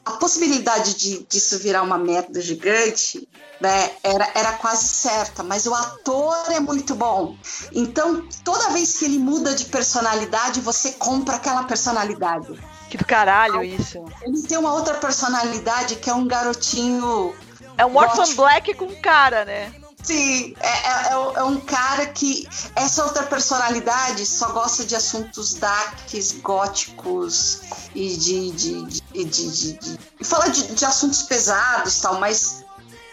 A 0.05 0.11
possibilidade 0.13 0.95
de 0.95 1.23
disso 1.29 1.59
virar 1.59 1.83
uma 1.83 1.97
merda 1.97 2.41
gigante, 2.41 3.27
né, 3.59 3.91
era, 4.03 4.27
era 4.33 4.53
quase 4.53 4.85
certa, 4.87 5.43
mas 5.43 5.67
o 5.67 5.75
ator 5.75 6.35
é 6.51 6.59
muito 6.59 6.95
bom. 6.95 7.37
Então, 7.71 8.27
toda 8.43 8.69
vez 8.71 8.97
que 8.97 9.05
ele 9.05 9.19
muda 9.19 9.53
de 9.53 9.65
personalidade, 9.65 10.59
você 10.59 10.93
compra 10.93 11.35
aquela 11.35 11.63
personalidade. 11.65 12.59
que 12.89 12.97
do 12.97 13.05
caralho 13.05 13.63
isso. 13.63 14.03
Ele 14.23 14.41
tem 14.41 14.57
uma 14.57 14.73
outra 14.73 14.95
personalidade 14.95 15.95
que 15.97 16.09
é 16.09 16.13
um 16.13 16.27
garotinho 16.27 17.33
É 17.77 17.85
um 17.85 17.95
Orphan. 17.95 18.35
Black 18.35 18.73
com 18.73 18.93
cara, 19.01 19.45
né? 19.45 19.71
Sim, 20.03 20.55
é, 20.59 20.67
é- 20.67 21.11
é 21.11 21.17
um- 21.17 21.37
é 21.37 21.43
um 21.43 21.59
cara 21.61 22.07
que 22.07 22.47
essa 22.75 23.03
outra 23.05 23.21
personalidade 23.23 24.25
só 24.25 24.51
gosta 24.51 24.83
de 24.83 24.95
assuntos 24.95 25.53
darks, 25.53 26.31
góticos 26.41 27.61
e 27.93 28.17
de. 28.17 28.51
de, 28.51 28.83
de, 28.85 29.00
de, 29.13 29.23
de- 29.25 29.73
de- 29.73 29.99
e 30.19 30.23
fala 30.25 30.49
de, 30.49 30.73
de 30.73 30.85
assuntos 30.85 31.23
pesados 31.23 31.99
tal, 31.99 32.19
mas 32.19 32.63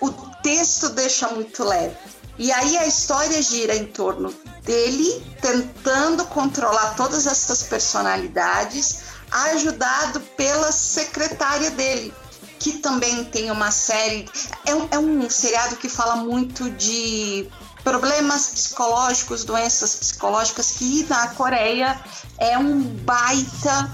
o 0.00 0.10
texto 0.42 0.88
deixa 0.90 1.28
muito 1.28 1.64
leve. 1.64 1.96
E 2.38 2.52
aí 2.52 2.76
a 2.78 2.86
história 2.86 3.42
gira 3.42 3.74
em 3.74 3.86
torno 3.86 4.32
dele 4.62 5.20
tentando 5.42 6.24
controlar 6.26 6.94
todas 6.94 7.26
essas 7.26 7.64
personalidades, 7.64 9.00
ajudado 9.30 10.20
pela 10.36 10.70
secretária 10.70 11.70
dele, 11.72 12.14
que 12.60 12.78
também 12.78 13.24
tem 13.24 13.50
uma 13.50 13.70
série. 13.72 14.28
É 14.64 14.94
é 14.94 14.98
um 14.98 15.28
seriado 15.28 15.76
que 15.76 15.88
fala 15.88 16.16
muito 16.16 16.70
de 16.70 17.48
problemas 17.82 18.46
psicológicos, 18.48 19.44
doenças 19.44 19.96
psicológicas, 19.96 20.72
que 20.72 21.04
na 21.08 21.28
Coreia 21.28 22.00
é 22.38 22.56
um 22.56 22.80
baita. 22.82 23.90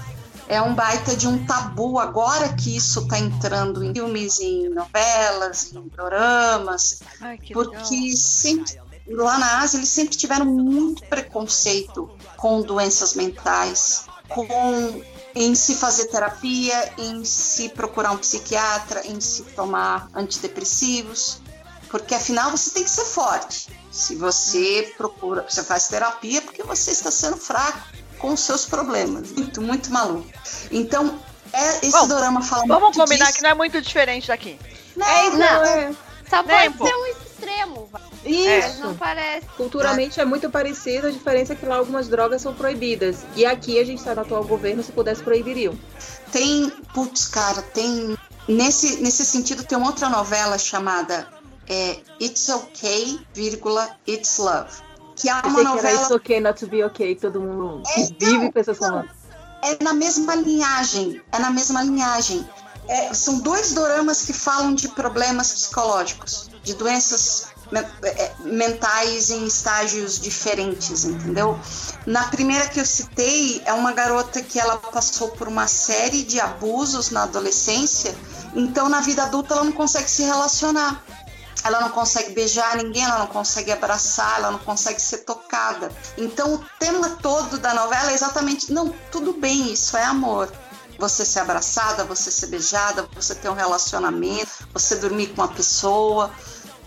É 0.47 0.61
um 0.61 0.75
baita 0.75 1.15
de 1.15 1.27
um 1.27 1.43
tabu 1.45 1.97
agora 1.99 2.53
que 2.53 2.75
isso 2.75 3.01
está 3.01 3.17
entrando 3.17 3.83
em 3.83 3.93
filmes, 3.93 4.39
em 4.39 4.69
novelas, 4.69 5.73
em 5.73 5.89
Ai, 7.19 7.37
que 7.37 7.53
porque 7.53 8.15
sempre, 8.15 8.79
lá 9.07 9.39
na 9.39 9.59
Ásia 9.61 9.77
eles 9.77 9.89
sempre 9.89 10.15
tiveram 10.15 10.45
muito 10.45 11.03
preconceito 11.05 12.09
com 12.37 12.61
doenças 12.61 13.15
mentais, 13.15 14.05
com 14.29 15.03
em 15.33 15.53
se 15.53 15.75
fazer 15.75 16.05
terapia, 16.05 16.93
em 16.97 17.25
se 17.25 17.69
procurar 17.69 18.11
um 18.11 18.17
psiquiatra, 18.17 19.05
em 19.05 19.19
se 19.19 19.43
tomar 19.43 20.09
antidepressivos, 20.13 21.41
porque 21.89 22.15
afinal 22.15 22.51
você 22.51 22.69
tem 22.69 22.83
que 22.83 22.89
ser 22.89 23.03
forte. 23.05 23.67
Se 23.91 24.15
você 24.15 24.93
procura, 24.95 25.45
você 25.47 25.63
faz 25.63 25.87
terapia 25.87 26.41
porque 26.41 26.63
você 26.63 26.91
está 26.91 27.09
sendo 27.11 27.37
fraco 27.37 28.04
com 28.19 28.33
os 28.33 28.39
seus 28.39 28.65
problemas. 28.65 29.31
Muito, 29.31 29.61
muito 29.61 29.91
maluco. 29.91 30.27
Então, 30.71 31.19
é, 31.53 31.77
esse 31.77 31.91
Bom, 31.91 32.07
dorama 32.07 32.41
fala 32.41 32.63
Vamos 32.67 32.81
muito 32.95 32.99
combinar 32.99 33.25
disso. 33.25 33.37
que 33.37 33.43
não 33.43 33.49
é 33.51 33.53
muito 33.53 33.81
diferente 33.81 34.27
daqui. 34.27 34.59
Não, 34.95 35.05
É 35.07 35.27
isso, 35.27 35.37
Não. 35.37 35.63
é. 35.63 35.91
Só 36.29 36.41
Né, 36.41 36.69
pode 36.71 36.89
ser 36.89 36.95
um 36.95 37.05
extremo, 37.05 37.89
vai. 37.91 38.01
Isso. 38.25 38.49
Mas 38.67 38.79
não 38.79 38.95
parece. 38.95 39.45
Culturalmente 39.55 40.19
é 40.19 40.25
muito 40.25 40.49
parecido, 40.49 41.07
a 41.07 41.11
diferença 41.11 41.53
é 41.53 41.55
que 41.55 41.65
lá 41.65 41.75
algumas 41.75 42.07
drogas 42.07 42.41
são 42.41 42.53
proibidas. 42.55 43.17
E 43.35 43.45
aqui 43.45 43.79
a 43.79 43.83
gente 43.85 43.99
está 43.99 44.15
no 44.15 44.21
atual 44.21 44.43
governo, 44.43 44.81
se 44.81 44.91
pudesse 44.91 45.21
proibiriam. 45.21 45.77
Tem, 46.31 46.71
putz, 46.93 47.27
cara, 47.27 47.61
tem. 47.61 48.17
Nesse, 48.47 48.97
nesse 49.01 49.23
sentido, 49.25 49.63
tem 49.63 49.77
uma 49.77 49.87
outra 49.87 50.09
novela 50.09 50.57
chamada 50.57 51.27
é, 51.69 51.97
It's 52.19 52.49
Okay, 52.49 53.19
vírgula, 53.33 53.89
It's 54.07 54.37
Love. 54.39 54.71
Que 55.15 55.29
é 55.29 55.33
uma 55.33 55.41
sei 55.43 55.51
que 55.53 55.59
era 55.59 55.69
novela. 55.69 56.01
It's 56.01 56.11
Okay 56.11 56.39
Not 56.41 56.59
To 56.59 56.67
Be 56.67 56.83
Okay, 56.85 57.15
todo 57.15 57.39
mundo 57.39 57.81
É, 57.95 58.01
vive 58.19 58.37
não, 58.45 58.51
pessoas 58.51 58.77
falando. 58.77 59.09
É 59.61 59.83
na 59.83 59.93
mesma 59.93 60.35
linhagem. 60.35 61.21
É 61.31 61.39
na 61.39 61.49
mesma 61.49 61.81
linhagem. 61.81 62.47
É, 62.87 63.13
são 63.13 63.39
dois 63.39 63.73
doramas 63.73 64.21
que 64.23 64.33
falam 64.33 64.75
de 64.75 64.87
problemas 64.89 65.51
psicológicos, 65.51 66.51
de 66.63 66.75
doenças 66.75 67.47
me- 67.71 67.79
é, 68.03 68.31
mentais 68.41 69.31
em 69.31 69.43
estágios 69.47 70.19
diferentes, 70.19 71.03
entendeu? 71.03 71.59
Na 72.05 72.25
primeira 72.25 72.67
que 72.69 72.79
eu 72.79 72.85
citei, 72.85 73.59
é 73.65 73.73
uma 73.73 73.91
garota 73.91 74.39
que 74.39 74.59
ela 74.59 74.77
passou 74.77 75.29
por 75.29 75.47
uma 75.47 75.65
série 75.65 76.23
de 76.23 76.39
abusos 76.39 77.09
na 77.09 77.23
adolescência, 77.23 78.15
então 78.53 78.87
na 78.87 79.01
vida 79.01 79.23
adulta 79.23 79.55
ela 79.55 79.63
não 79.63 79.71
consegue 79.71 80.07
se 80.11 80.21
relacionar. 80.21 81.03
Ela 81.63 81.81
não 81.81 81.89
consegue 81.89 82.33
beijar 82.33 82.77
ninguém, 82.77 83.03
ela 83.03 83.19
não 83.19 83.27
consegue 83.27 83.71
abraçar, 83.71 84.37
ela 84.37 84.51
não 84.51 84.59
consegue 84.59 85.01
ser 85.01 85.19
tocada. 85.19 85.91
Então 86.17 86.55
o 86.55 86.65
tema 86.79 87.09
todo 87.21 87.57
da 87.57 87.73
novela 87.73 88.11
é 88.11 88.13
exatamente, 88.13 88.71
não, 88.71 88.93
tudo 89.11 89.33
bem, 89.33 89.73
isso 89.73 89.97
é 89.97 90.03
amor. 90.03 90.51
Você 90.97 91.25
ser 91.25 91.39
abraçada, 91.39 92.05
você 92.05 92.31
ser 92.31 92.47
beijada, 92.47 93.07
você 93.13 93.35
ter 93.35 93.49
um 93.49 93.53
relacionamento, 93.53 94.67
você 94.73 94.95
dormir 94.95 95.27
com 95.27 95.41
uma 95.41 95.47
pessoa, 95.47 96.31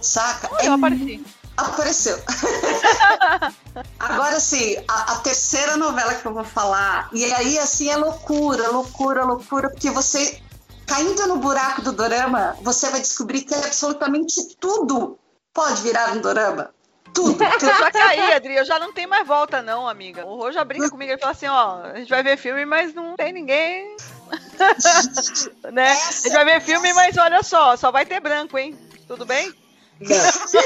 saca? 0.01 0.49
Olha, 0.53 0.67
eu 0.67 0.73
apareci. 0.75 1.25
Apareceu. 1.57 2.17
Agora 3.99 4.39
sim, 4.39 4.77
a, 4.87 5.13
a 5.13 5.17
terceira 5.17 5.77
novela 5.77 6.15
que 6.15 6.25
eu 6.25 6.33
vou 6.33 6.45
falar, 6.45 7.09
e 7.13 7.25
aí 7.33 7.59
assim 7.59 7.91
é 7.91 7.97
loucura, 7.97 8.71
loucura, 8.71 9.25
loucura, 9.25 9.69
porque 9.69 9.91
você 9.91 10.41
caindo 10.89 11.27
no 11.27 11.37
buraco 11.37 11.83
do 11.83 11.93
dorama, 11.93 12.57
você 12.63 12.89
vai 12.91 13.01
descobrir 13.01 13.43
que 13.43 13.55
absolutamente 13.55 14.57
tudo 14.59 15.19
pode 15.53 15.83
virar 15.83 16.13
um 16.13 16.21
dorama. 16.21 16.71
Tudo, 17.15 17.43
Eu 17.43 17.61
já 17.61 17.91
caí, 17.91 18.33
Adri, 18.33 18.55
eu 18.55 18.65
já 18.65 18.79
não 18.79 18.93
tenho 18.93 19.09
mais 19.09 19.27
volta, 19.27 19.63
não, 19.63 19.89
amiga. 19.89 20.27
O 20.27 20.37
Rô 20.37 20.53
já 20.53 20.65
brinca 20.65 20.91
comigo 20.91 21.13
e 21.13 21.19
fala 21.19 21.33
assim: 21.33 21.47
ó, 21.47 21.83
a 21.83 21.97
gente 21.97 22.09
vai 22.09 22.23
ver 22.23 22.37
filme, 22.37 22.65
mas 22.65 22.95
não 22.95 23.17
tem 23.17 23.33
ninguém. 23.33 23.97
né? 25.73 25.93
A 25.93 26.13
gente 26.13 26.33
vai 26.33 26.45
ver 26.45 26.61
filme, 26.61 26.93
mas 26.93 27.17
olha 27.17 27.43
só, 27.43 27.77
só 27.77 27.91
vai 27.91 28.05
ter 28.05 28.21
branco, 28.21 28.59
hein? 28.59 28.79
Tudo 29.07 29.25
bem? 29.25 29.53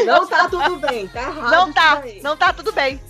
Não, 0.04 0.18
não 0.18 0.26
tá 0.26 0.48
tudo 0.48 0.76
bem, 0.76 1.08
tá 1.08 1.22
errado. 1.22 1.50
Não 1.50 1.72
tá, 1.72 2.02
não 2.22 2.36
tá 2.36 2.52
tudo 2.52 2.72
bem. 2.72 3.00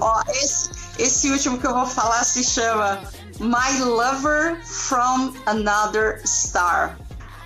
Ó, 0.00 0.22
esse, 0.30 0.70
esse 0.98 1.30
último 1.30 1.58
que 1.60 1.66
eu 1.66 1.74
vou 1.74 1.86
falar 1.86 2.24
se 2.24 2.42
chama 2.42 3.02
My 3.40 3.78
Lover 3.80 4.60
from 4.64 5.34
Another 5.46 6.20
Star. 6.26 6.96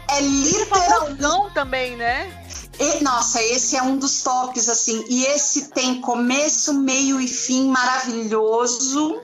É 0.08 0.20
literalmente. 0.20 0.88
Famosão 1.22 1.50
também, 1.50 1.96
né? 1.96 2.36
E- 2.78 3.02
nossa, 3.04 3.42
esse 3.42 3.76
é 3.76 3.82
um 3.82 3.96
dos 3.98 4.22
tops, 4.22 4.68
assim. 4.68 5.04
E 5.08 5.24
esse 5.26 5.68
tem 5.70 6.00
começo, 6.00 6.72
meio 6.74 7.20
e 7.20 7.28
fim 7.28 7.68
maravilhoso. 7.70 9.20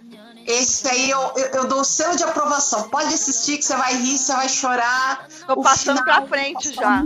Esse 0.47 0.87
aí 0.89 1.11
eu, 1.11 1.21
eu, 1.37 1.47
eu 1.47 1.67
dou 1.69 1.81
o 1.81 1.85
selo 1.85 2.17
de 2.17 2.23
aprovação. 2.23 2.85
Pode 2.89 3.13
assistir 3.13 3.57
que 3.59 3.65
você 3.65 3.75
vai 3.77 3.97
rir, 3.97 4.17
você 4.17 4.33
vai 4.33 4.49
chorar. 4.49 5.27
Tô 5.47 5.55
O 5.55 5.63
passando 5.63 5.99
final- 5.99 6.05
pra 6.05 6.27
frente 6.29 6.73
já. 6.73 7.05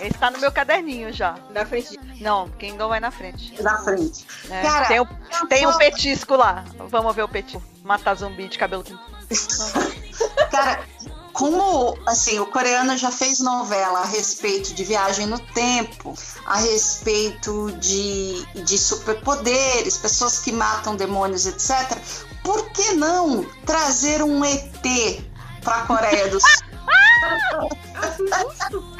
Esse 0.00 0.16
tá 0.18 0.30
no 0.30 0.38
meu 0.38 0.52
caderninho 0.52 1.12
já. 1.12 1.36
Na 1.50 1.66
frente. 1.66 1.98
Não, 2.20 2.48
Kingdom 2.50 2.88
vai 2.88 3.00
na 3.00 3.10
frente. 3.10 3.60
Na 3.62 3.78
frente. 3.82 4.26
né? 4.44 4.62
Cara, 4.62 4.86
tem, 4.86 5.00
um, 5.00 5.06
tem 5.48 5.66
um 5.66 5.76
petisco 5.76 6.36
lá. 6.36 6.64
Vamos 6.88 7.14
ver 7.14 7.22
o 7.22 7.28
petisco. 7.28 7.62
Matar 7.82 8.14
zumbi 8.14 8.48
de 8.48 8.58
cabelo. 8.58 8.84
Cara, 10.50 10.84
como 11.32 11.98
assim, 12.06 12.38
o 12.38 12.46
coreano 12.46 12.96
já 12.96 13.10
fez 13.10 13.40
novela 13.40 14.00
a 14.00 14.06
respeito 14.06 14.74
de 14.74 14.84
viagem 14.84 15.26
no 15.26 15.38
tempo, 15.38 16.14
a 16.46 16.56
respeito 16.56 17.72
de, 17.72 18.44
de 18.64 18.78
superpoderes, 18.78 19.96
pessoas 19.96 20.38
que 20.38 20.52
matam 20.52 20.96
demônios, 20.96 21.46
etc. 21.46 21.96
Por 22.42 22.70
que 22.70 22.94
não 22.94 23.44
trazer 23.64 24.22
um 24.22 24.44
ET 24.44 25.22
para 25.62 25.76
a 25.76 25.86
Coreia 25.86 26.28
do 26.28 26.40
Sul? 26.40 26.50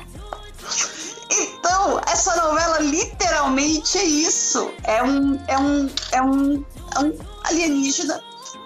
Então, 1.30 2.00
essa 2.06 2.34
novela 2.36 2.78
literalmente 2.80 3.98
é 3.98 4.04
isso. 4.04 4.70
É 4.82 5.02
um, 5.02 5.38
é 5.46 5.58
um, 5.58 5.90
é 6.12 6.22
um, 6.22 6.64
é 6.96 7.00
um 7.00 7.18
alienígena 7.44 8.22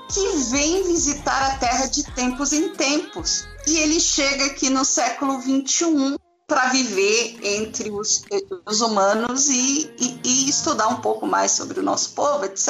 que 0.08 0.28
vem 0.50 0.84
visitar 0.84 1.52
a 1.52 1.58
Terra 1.58 1.86
de 1.86 2.04
tempos 2.12 2.52
em 2.52 2.68
tempos. 2.70 3.46
E 3.66 3.78
ele 3.78 3.98
chega 4.00 4.46
aqui 4.46 4.70
no 4.70 4.84
século 4.84 5.40
XXI 5.40 6.16
para 6.46 6.68
viver 6.68 7.38
entre 7.42 7.90
os, 7.90 8.22
os 8.66 8.80
humanos 8.80 9.48
e, 9.48 9.92
e- 9.98 10.20
e 10.24 10.48
estudar 10.50 10.88
um 10.88 11.00
pouco 11.00 11.26
mais 11.26 11.52
sobre 11.52 11.80
o 11.80 11.82
nosso 11.82 12.10
povo, 12.10 12.44
etc. 12.44 12.68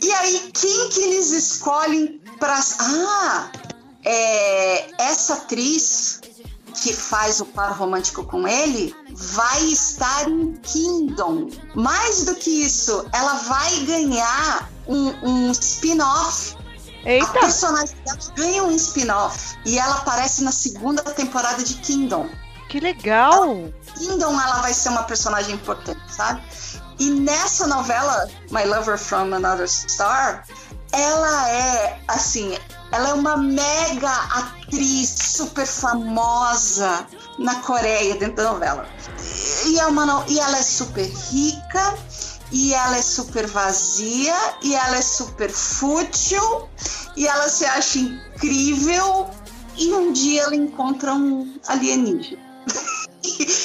E 0.00 0.12
aí, 0.12 0.50
quem 0.54 0.88
que 0.90 1.00
eles 1.00 1.30
escolhem 1.32 2.20
para. 2.38 2.58
Ah! 2.80 3.50
é, 4.04 4.90
essa 5.02 5.34
atriz 5.34 6.20
que 6.72 6.92
faz 6.92 7.40
o 7.40 7.46
par 7.46 7.76
romântico 7.76 8.24
com 8.24 8.46
ele 8.46 8.94
vai 9.10 9.62
estar 9.66 10.28
em 10.28 10.54
Kingdom. 10.54 11.48
Mais 11.74 12.24
do 12.24 12.34
que 12.34 12.64
isso, 12.64 13.06
ela 13.12 13.34
vai 13.34 13.80
ganhar 13.80 14.70
um, 14.86 15.08
um 15.22 15.52
spin-off. 15.52 16.56
A 17.04 17.10
Eita! 17.10 17.32
personagem 17.32 17.96
dela 18.04 18.18
ganha 18.36 18.62
um 18.64 18.70
spin-off 18.72 19.58
e 19.64 19.78
ela 19.78 19.96
aparece 19.96 20.42
na 20.42 20.52
segunda 20.52 21.02
temporada 21.02 21.62
de 21.62 21.74
Kingdom. 21.74 22.28
Que 22.68 22.80
legal! 22.80 23.70
Kingdom 23.98 24.40
ela 24.40 24.62
vai 24.62 24.72
ser 24.72 24.88
uma 24.88 25.02
personagem 25.02 25.54
importante, 25.54 26.00
sabe? 26.08 26.42
E 26.98 27.10
nessa 27.10 27.66
novela, 27.66 28.28
My 28.50 28.64
Lover 28.64 28.96
from 28.96 29.34
Another 29.34 29.68
Star, 29.68 30.46
ela 30.92 31.50
é 31.50 31.98
assim, 32.06 32.56
ela 32.92 33.08
é 33.10 33.12
uma 33.14 33.36
mega 33.36 34.10
atriz 34.10 35.08
super 35.08 35.66
famosa 35.66 37.06
na 37.38 37.56
Coreia 37.56 38.14
dentro 38.16 38.36
da 38.36 38.52
novela. 38.52 38.86
E, 39.66 39.78
é 39.78 39.86
uma 39.86 40.24
e 40.28 40.38
ela 40.38 40.58
é 40.58 40.62
super 40.62 41.06
rica, 41.30 41.94
e 42.50 42.74
ela 42.74 42.98
é 42.98 43.02
super 43.02 43.46
vazia, 43.46 44.36
e 44.62 44.74
ela 44.74 44.96
é 44.96 45.02
super 45.02 45.50
fútil, 45.50 46.68
e 47.16 47.26
ela 47.26 47.48
se 47.48 47.64
acha 47.64 47.98
incrível, 47.98 49.30
e 49.76 49.92
um 49.94 50.12
dia 50.12 50.42
ela 50.42 50.54
encontra 50.54 51.14
um 51.14 51.58
alienígena. 51.66 52.42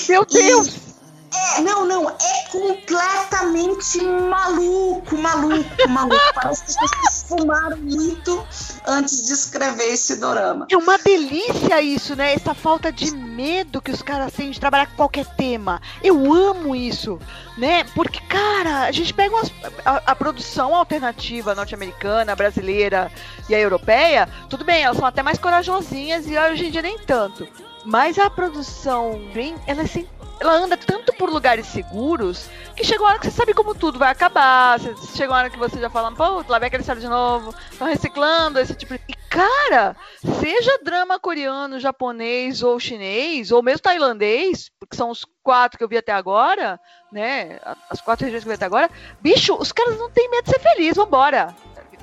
Meu 0.07 0.23
Deus! 0.31 0.86
É, 1.33 1.61
não, 1.61 1.85
não, 1.85 2.09
é 2.09 2.47
completamente 2.51 4.01
maluco, 4.01 5.17
maluco, 5.17 5.65
maluco. 5.89 6.15
Parece 6.33 6.63
que 6.63 6.73
pessoas 6.79 7.25
fumaram 7.27 7.77
muito 7.77 8.47
antes 8.85 9.25
de 9.27 9.33
escrever 9.33 9.93
esse 9.93 10.15
dorama. 10.17 10.67
É 10.71 10.77
uma 10.77 10.97
delícia 10.97 11.81
isso, 11.81 12.15
né? 12.15 12.33
Essa 12.33 12.53
falta 12.53 12.91
de 12.91 13.11
medo 13.11 13.81
que 13.81 13.91
os 13.91 14.01
caras 14.01 14.31
têm 14.33 14.51
de 14.51 14.59
trabalhar 14.59 14.87
com 14.87 14.95
qualquer 14.95 15.25
tema. 15.35 15.81
Eu 16.01 16.31
amo 16.33 16.75
isso, 16.75 17.19
né? 17.57 17.83
Porque, 17.95 18.19
cara, 18.21 18.83
a 18.83 18.91
gente 18.91 19.13
pega 19.13 19.35
umas- 19.35 19.51
a, 19.85 20.11
a 20.11 20.15
produção 20.15 20.73
alternativa 20.75 21.53
norte-americana, 21.53 22.35
brasileira 22.35 23.11
e 23.49 23.53
a 23.55 23.59
europeia, 23.59 24.29
tudo 24.49 24.63
bem, 24.63 24.83
elas 24.83 24.97
são 24.97 25.05
até 25.05 25.21
mais 25.21 25.37
corajosinhas 25.37 26.25
e 26.27 26.37
hoje 26.37 26.67
em 26.67 26.71
dia 26.71 26.81
nem 26.81 26.97
tanto. 26.99 27.47
Mas 27.85 28.17
a 28.19 28.29
produção 28.29 29.21
bem, 29.33 29.55
ela 29.65 29.83
é 29.83 29.87
sem- 29.87 30.07
ela 30.39 30.53
anda 30.53 30.77
tanto 30.77 31.11
por 31.13 31.29
lugares 31.29 31.65
seguros 31.67 32.47
que 32.75 32.83
chega 32.83 33.01
uma 33.01 33.09
hora 33.09 33.19
que 33.19 33.25
você 33.25 33.35
sabe 33.35 33.53
como 33.55 33.73
tudo 33.73 33.97
vai 33.97 34.11
acabar. 34.11 34.79
você- 34.79 34.93
Chega 35.17 35.31
uma 35.31 35.39
hora 35.39 35.49
que 35.49 35.57
você 35.57 35.79
já 35.79 35.89
fala, 35.89 36.11
pô, 36.11 36.43
lá 36.47 36.59
vem 36.59 36.67
aquele 36.67 36.81
história 36.81 37.01
de 37.01 37.07
novo, 37.07 37.53
estão 37.71 37.87
reciclando 37.87 38.59
esse 38.59 38.75
tipo 38.75 38.93
de. 38.93 39.01
E, 39.07 39.13
cara, 39.29 39.95
seja 40.39 40.77
drama 40.83 41.19
coreano, 41.19 41.79
japonês 41.79 42.61
ou 42.61 42.79
chinês, 42.79 43.51
ou 43.51 43.63
mesmo 43.63 43.79
tailandês, 43.81 44.69
porque 44.79 44.95
são 44.95 45.09
os 45.09 45.25
quatro 45.41 45.77
que 45.77 45.83
eu 45.83 45.87
vi 45.87 45.97
até 45.97 46.11
agora, 46.11 46.79
né? 47.11 47.59
As 47.89 47.99
quatro 47.99 48.25
regiões 48.25 48.43
que 48.43 48.47
eu 48.49 48.51
vi 48.51 48.55
até 48.55 48.65
agora, 48.65 48.89
bicho, 49.19 49.55
os 49.55 49.71
caras 49.71 49.97
não 49.97 50.09
têm 50.11 50.29
medo 50.29 50.43
de 50.45 50.51
ser 50.51 50.59
feliz, 50.59 50.95
vambora. 50.95 51.55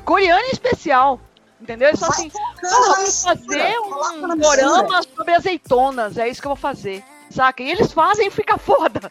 Coreano 0.04 0.44
em 0.46 0.50
especial. 0.50 1.20
Entendeu? 1.60 1.88
É 1.88 1.96
só 1.96 2.06
assim, 2.06 2.28
colocando 2.28 2.66
"Ah, 2.66 2.80
na 2.80 2.86
vou 2.96 3.06
fazer 3.06 3.78
um 3.78 4.36
mistura." 4.36 4.62
dorama 4.66 5.02
sobre 5.16 5.34
azeitonas, 5.34 6.18
é 6.18 6.28
isso 6.28 6.40
que 6.42 6.46
eu 6.46 6.50
vou 6.50 6.56
fazer. 6.56 7.02
Saca? 7.34 7.62
E 7.62 7.70
eles 7.70 7.92
fazem 7.92 8.28
e 8.28 8.30
fica 8.30 8.56
foda. 8.56 9.10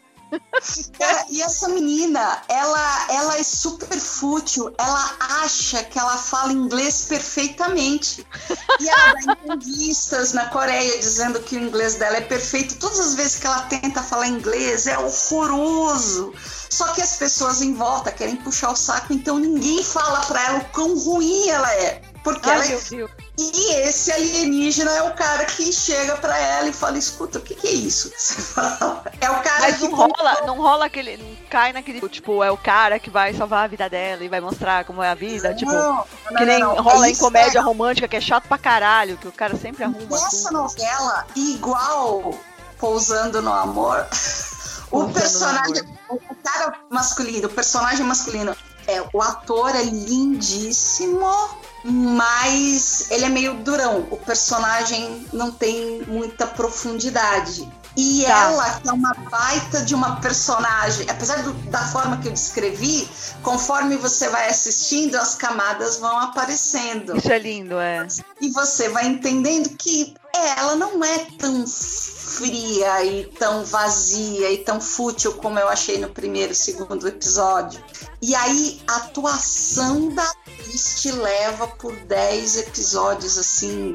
Cara, 0.98 1.26
e 1.30 1.42
essa 1.42 1.69
menina, 1.69 2.42
ela, 2.48 3.08
ela 3.10 3.38
é 3.38 3.43
super 3.43 4.00
fútil, 4.00 4.74
ela 4.80 5.16
acha 5.43 5.84
que 5.84 6.00
ela 6.00 6.18
fala 6.18 6.52
inglês 6.52 7.06
perfeitamente. 7.08 8.26
E 8.80 8.90
ela 8.90 9.14
dá 9.26 9.34
entrevistas 9.34 10.34
na 10.34 10.48
Coreia 10.48 10.98
dizendo 10.98 11.40
que 11.42 11.56
o 11.56 11.60
inglês 11.60 11.95
dela 11.95 12.18
é 12.18 12.22
perfeito. 12.22 12.77
Todas 12.80 13.00
as 13.00 13.16
vezes 13.16 13.35
que 13.38 13.45
ela 13.45 13.61
tenta 13.64 14.02
falar 14.02 14.27
inglês 14.27 14.88
é 14.88 14.98
horroroso. 14.98 16.34
Só 16.69 16.88
que 16.93 17.02
as 17.02 17.18
pessoas 17.18 17.61
em 17.61 17.74
volta 17.74 18.11
querem 18.11 18.38
puxar 18.38 18.72
o 18.72 18.76
saco, 18.76 19.14
então 19.14 19.38
ninguém 19.38 19.84
fala 19.84 20.22
pra 20.22 20.43
ela 20.43 20.60
o 20.60 20.66
quão 20.69 20.98
ruim 20.98 21.50
ela 21.50 21.72
é. 21.76 22.02
Porque 22.24 22.50
ela 22.50 22.61
Ai, 22.61 22.68
é 22.68 22.69
meu 22.72 22.82
Deus. 22.90 23.23
E 23.38 23.74
esse 23.74 24.12
alienígena 24.12 24.92
é 24.92 25.02
o 25.03 25.14
cara 25.16 25.45
que 25.45 25.72
chega 25.74 26.16
pra 26.18 26.38
ela 26.38 26.70
e 26.70 26.74
fala: 26.74 26.98
escuta, 26.98 27.40
o 27.40 27.42
que, 27.42 27.56
que 27.56 27.68
é 27.68 27.72
isso? 27.72 28.12
você 28.16 28.42
fala?" 28.42 29.03
É 29.20 29.30
o 29.30 29.42
cara 29.42 29.62
Mas 29.62 29.78
que 29.78 29.88
não 29.88 29.95
rola, 29.95 30.42
não 30.45 30.58
rola 30.58 30.86
aquele. 30.86 31.18
Não 31.18 31.36
cai 31.50 31.74
naquele. 31.74 32.08
Tipo, 32.10 32.44
é 32.44 32.52
o 32.52 32.58
cara 32.58 33.00
que 33.00 33.10
vai 33.10 33.34
salvar 33.34 33.64
a 33.66 33.68
vida 33.68 33.90
dela 33.90 34.24
e 34.24 34.30
vai 34.30 34.40
mostrar 34.40 34.86
como 34.86 35.02
é 35.02 35.10
a 35.10 35.16
vida. 35.16 35.53
Tipo, 35.56 35.72
Não, 35.72 36.06
não, 36.30 36.38
que 36.38 36.45
nem 36.45 36.60
não, 36.60 36.76
não. 36.76 36.84
rola 36.84 37.08
É 37.08 37.10
em 37.12 37.16
comédia 37.16 37.60
é. 37.60 37.62
romântica, 37.62 38.08
que 38.08 38.16
é 38.16 38.22
chato 38.22 38.48
pra 38.48 38.58
caralho, 38.58 39.18
que 39.18 39.28
o 39.28 39.32
cara 39.32 39.56
sempre 39.58 39.84
arruma. 39.84 40.06
Nessa 40.10 40.50
tudo. 40.50 40.53
novela, 40.53 41.26
igual 41.36 42.38
Pousando 42.78 43.42
no 43.42 43.52
Amor, 43.53 44.06
o 44.88 44.90
Pousando 44.90 45.14
personagem, 45.14 45.84
o 46.10 46.36
cara 46.44 46.74
masculino, 46.90 47.48
o 47.48 47.52
personagem 47.52 48.06
masculino, 48.06 48.56
é, 48.86 49.02
o 49.14 49.22
ator 49.22 49.76
é 49.76 49.84
lindíssimo, 49.84 51.50
mas 51.84 53.08
ele 53.12 53.26
é 53.26 53.30
meio 53.30 53.56
durão. 53.56 54.08
O 54.10 54.18
personagem 54.18 55.28
não 55.34 55.52
tem 55.52 56.02
muita 56.08 56.48
profundidade. 56.48 57.68
E 57.95 58.24
Tá. 58.26 58.30
ela, 58.32 58.80
que 58.80 58.90
é 58.90 58.92
uma 58.92 59.14
baita 59.30 59.82
de 59.84 59.94
uma 59.94 60.16
personagem, 60.20 61.08
apesar 61.08 61.44
do- 61.44 61.53
da 61.70 61.88
forma 61.90 62.18
que 62.18 62.28
eu 62.28 62.32
descrevi, 62.32 63.08
conforme 63.44 63.98
você 63.98 64.30
vai 64.30 64.50
assistindo, 64.50 65.16
as 65.16 65.36
camadas 65.36 65.98
vão 65.98 66.18
aparecendo. 66.18 67.16
Isso 67.16 67.32
é 67.32 67.38
lindo, 67.38 67.80
é. 67.80 68.08
E 68.42 68.50
você 68.50 68.90
vai 68.90 69.06
entendendo 69.06 69.70
que 69.78 70.16
ela 70.58 70.76
não 70.76 71.03
é 71.03 71.20
tão 71.38 71.68
fria 72.34 73.03
e 73.03 73.26
tão 73.26 73.64
vazia 73.64 74.52
e 74.52 74.58
tão 74.58 74.82
fútil 74.82 75.34
como 75.34 75.60
eu 75.60 75.70
achei 75.70 76.00
no 76.00 76.10
primeiro 76.10 76.52
e 76.52 76.56
segundo 76.56 77.08
episódio. 77.08 77.84
E 78.22 78.34
aí 78.34 78.82
a 78.88 78.95
atuação 78.98 80.10
da 80.10 80.24
atriz 80.24 81.02
te 81.02 81.12
leva 81.12 81.68
por 81.68 81.95
10 81.95 82.58
episódios 82.58 83.38
assim, 83.38 83.94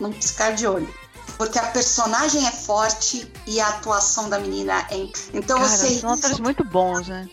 num 0.00 0.12
piscar 0.12 0.54
de 0.54 0.66
olho. 0.66 0.92
porque 1.36 1.58
a 1.58 1.66
personagem 1.66 2.46
é 2.46 2.50
forte 2.50 3.30
e 3.46 3.60
a 3.60 3.68
atuação 3.68 4.28
da 4.28 4.38
menina 4.38 4.86
é. 4.90 4.96
Então 5.32 5.58
Cara, 5.58 5.68
você 5.68 5.98
são 5.98 6.12
atores 6.12 6.40
muito 6.40 6.64
bons, 6.64 7.08
né? 7.08 7.28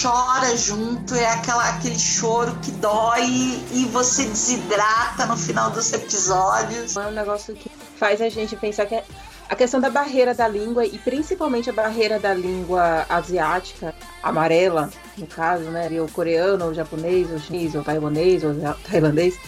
chora 0.00 0.56
junto, 0.56 1.14
é 1.14 1.26
aquela, 1.26 1.68
aquele 1.68 1.98
choro 1.98 2.54
que 2.62 2.70
dói 2.72 3.60
e 3.72 3.84
você 3.92 4.24
desidrata 4.24 5.26
no 5.26 5.36
final 5.36 5.70
dos 5.70 5.92
episódios. 5.92 6.96
É 6.96 7.06
um 7.06 7.10
negócio 7.10 7.54
que 7.54 7.70
faz 7.98 8.20
a 8.20 8.28
gente 8.28 8.56
pensar 8.56 8.86
que 8.86 8.94
é 8.94 9.04
a 9.48 9.56
questão 9.56 9.80
da 9.80 9.88
barreira 9.88 10.34
da 10.34 10.46
língua 10.46 10.84
e 10.84 10.98
principalmente 10.98 11.70
a 11.70 11.72
barreira 11.72 12.18
da 12.18 12.34
língua 12.34 13.06
asiática, 13.08 13.94
amarela, 14.22 14.90
no 15.16 15.26
caso, 15.26 15.64
né? 15.64 15.88
O 16.00 16.08
coreano, 16.08 16.66
ou 16.66 16.74
japonês, 16.74 17.30
ou 17.32 17.38
chinês, 17.38 17.74
ou 17.74 17.82
taiwanês, 17.82 18.44
ou 18.44 18.54
tailandês. 18.84 19.38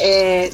É, 0.00 0.50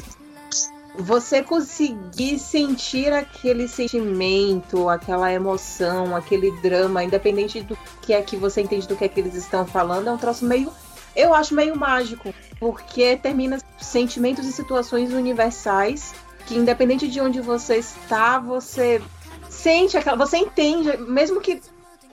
você 0.97 1.41
conseguir 1.41 2.37
sentir 2.37 3.11
aquele 3.11 3.67
sentimento, 3.67 4.87
aquela 4.87 5.33
emoção, 5.33 6.15
aquele 6.15 6.51
drama, 6.61 7.03
independente 7.03 7.61
do 7.61 7.77
que 8.01 8.13
é 8.13 8.21
que 8.21 8.37
você 8.37 8.61
entende 8.61 8.87
do 8.87 8.95
que 8.95 9.05
é 9.05 9.07
que 9.07 9.19
eles 9.19 9.33
estão 9.33 9.65
falando, 9.65 10.09
é 10.09 10.11
um 10.11 10.17
troço 10.17 10.45
meio. 10.45 10.71
Eu 11.15 11.33
acho 11.33 11.55
meio 11.55 11.75
mágico, 11.75 12.33
porque 12.59 13.17
termina 13.17 13.57
sentimentos 13.79 14.45
e 14.45 14.51
situações 14.51 15.11
universais 15.11 16.13
que, 16.45 16.55
independente 16.55 17.07
de 17.07 17.19
onde 17.19 17.41
você 17.41 17.77
está, 17.77 18.39
você 18.39 19.01
sente 19.49 19.97
aquela. 19.97 20.17
Você 20.17 20.37
entende, 20.37 20.95
mesmo 20.97 21.41
que 21.41 21.61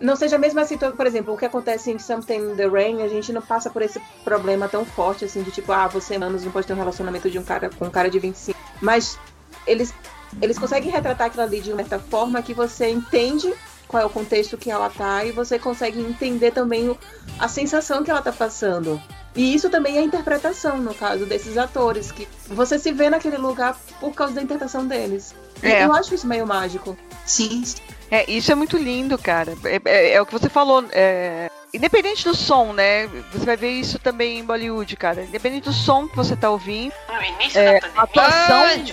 não 0.01 0.17
seja 0.17 0.36
a 0.36 0.65
situação, 0.65 0.97
por 0.97 1.07
exemplo, 1.07 1.33
o 1.33 1.39
que 1.39 1.44
acontece 1.44 1.91
em 1.91 1.99
Something 1.99 2.52
in 2.52 2.57
the 2.57 2.67
Rain, 2.67 3.02
a 3.02 3.09
gente 3.09 3.33
não 3.33 3.41
passa 3.41 3.70
por 3.70 3.83
esse 3.83 4.01
problema 4.25 4.69
tão 4.69 4.85
forte 4.85 5.25
assim 5.25 5.43
de 5.43 5.51
tipo, 5.51 5.70
ah, 5.70 5.86
você 5.86 6.17
anos 6.17 6.44
não 6.44 6.51
pode 6.51 6.67
ter 6.67 6.73
um 6.73 6.77
relacionamento 6.77 7.31
de 7.31 7.39
um 7.39 7.44
cara 7.44 7.70
com 7.70 7.86
um 7.86 7.91
cara 7.91 8.11
de 8.11 8.19
25. 8.19 8.59
Mas 8.81 9.19
eles 9.67 9.94
eles 10.41 10.59
conseguem 10.59 10.91
retratar 10.91 11.27
aquilo 11.27 11.43
ali 11.43 11.61
de 11.61 11.73
uma 11.73 11.83
certa 11.83 11.99
forma 11.99 12.41
que 12.43 12.55
você 12.55 12.89
entende 12.89 13.52
qual 13.86 14.02
é 14.02 14.07
o 14.07 14.11
contexto 14.11 14.57
que 14.57 14.70
ela 14.70 14.89
tá 14.89 15.25
e 15.25 15.33
você 15.33 15.59
consegue 15.59 16.01
entender 16.01 16.52
também 16.52 16.99
a 17.39 17.47
sensação 17.49 18.02
que 18.02 18.11
ela 18.11 18.23
tá 18.23 18.33
passando. 18.33 19.01
E 19.35 19.55
isso 19.55 19.70
também 19.70 19.97
é 19.97 20.01
a 20.01 20.05
interpretação, 20.05 20.77
no 20.78 20.94
caso 20.94 21.25
desses 21.25 21.57
atores, 21.57 22.12
que 22.12 22.28
você 22.49 22.78
se 22.78 22.93
vê 22.93 23.09
naquele 23.09 23.39
lugar 23.39 23.77
por 23.99 24.12
causa 24.15 24.35
da 24.35 24.43
interpretação 24.43 24.86
deles. 24.86 25.35
É. 25.62 25.85
Eu 25.85 25.93
acho 25.93 26.15
isso 26.15 26.27
meio 26.27 26.47
mágico. 26.47 26.97
Sim. 27.25 27.62
É, 28.11 28.31
isso 28.31 28.52
é 28.52 28.55
muito 28.55 28.77
lindo, 28.77 29.17
cara. 29.17 29.57
É, 29.65 29.81
é- 29.85 30.12
é 30.15 30.20
o 30.20 30.27
que 30.27 30.33
você 30.33 30.49
falou. 30.51 30.85
é, 30.93 31.49
Independente 31.73 32.25
do 32.25 32.35
som, 32.36 32.75
né? 32.75 33.07
Você 33.33 33.47
vai 33.47 33.57
ver 33.57 33.70
isso 33.70 33.99
também 33.99 34.41
em 34.41 34.44
Bollywood, 34.44 34.94
cara. 34.97 35.23
Independente 35.25 35.65
do 35.65 35.73
som 35.73 36.07
que 36.07 36.15
você 36.15 36.36
tá 36.36 36.51
ouvindo, 36.51 36.93
No 37.09 37.23
início 37.23 37.59
É, 37.59 37.81
da 37.81 37.86
a 37.97 38.07
pandemia, 38.07 38.28
atuação. 38.28 38.85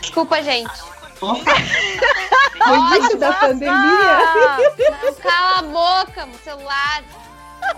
Desculpa, 0.00 0.42
gente. 0.42 0.70
No 2.66 2.76
início 2.96 3.18
da 3.18 3.32
pandemia. 3.34 3.72
Não, 5.02 5.14
cala 5.16 5.58
a 5.58 5.62
boca, 5.62 6.26
meu 6.26 6.38
celular. 6.38 7.02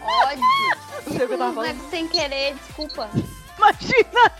Ódio. 0.04 0.42
Não 1.06 1.12
sei 1.12 1.24
o 1.24 1.28
que 1.28 1.34
eu 1.34 1.38
tava 1.38 1.52
Não 1.52 1.64
é 1.64 1.72
falando. 1.74 1.90
sem 1.90 2.08
querer, 2.08 2.54
desculpa. 2.54 3.10
Imagina! 3.58 4.32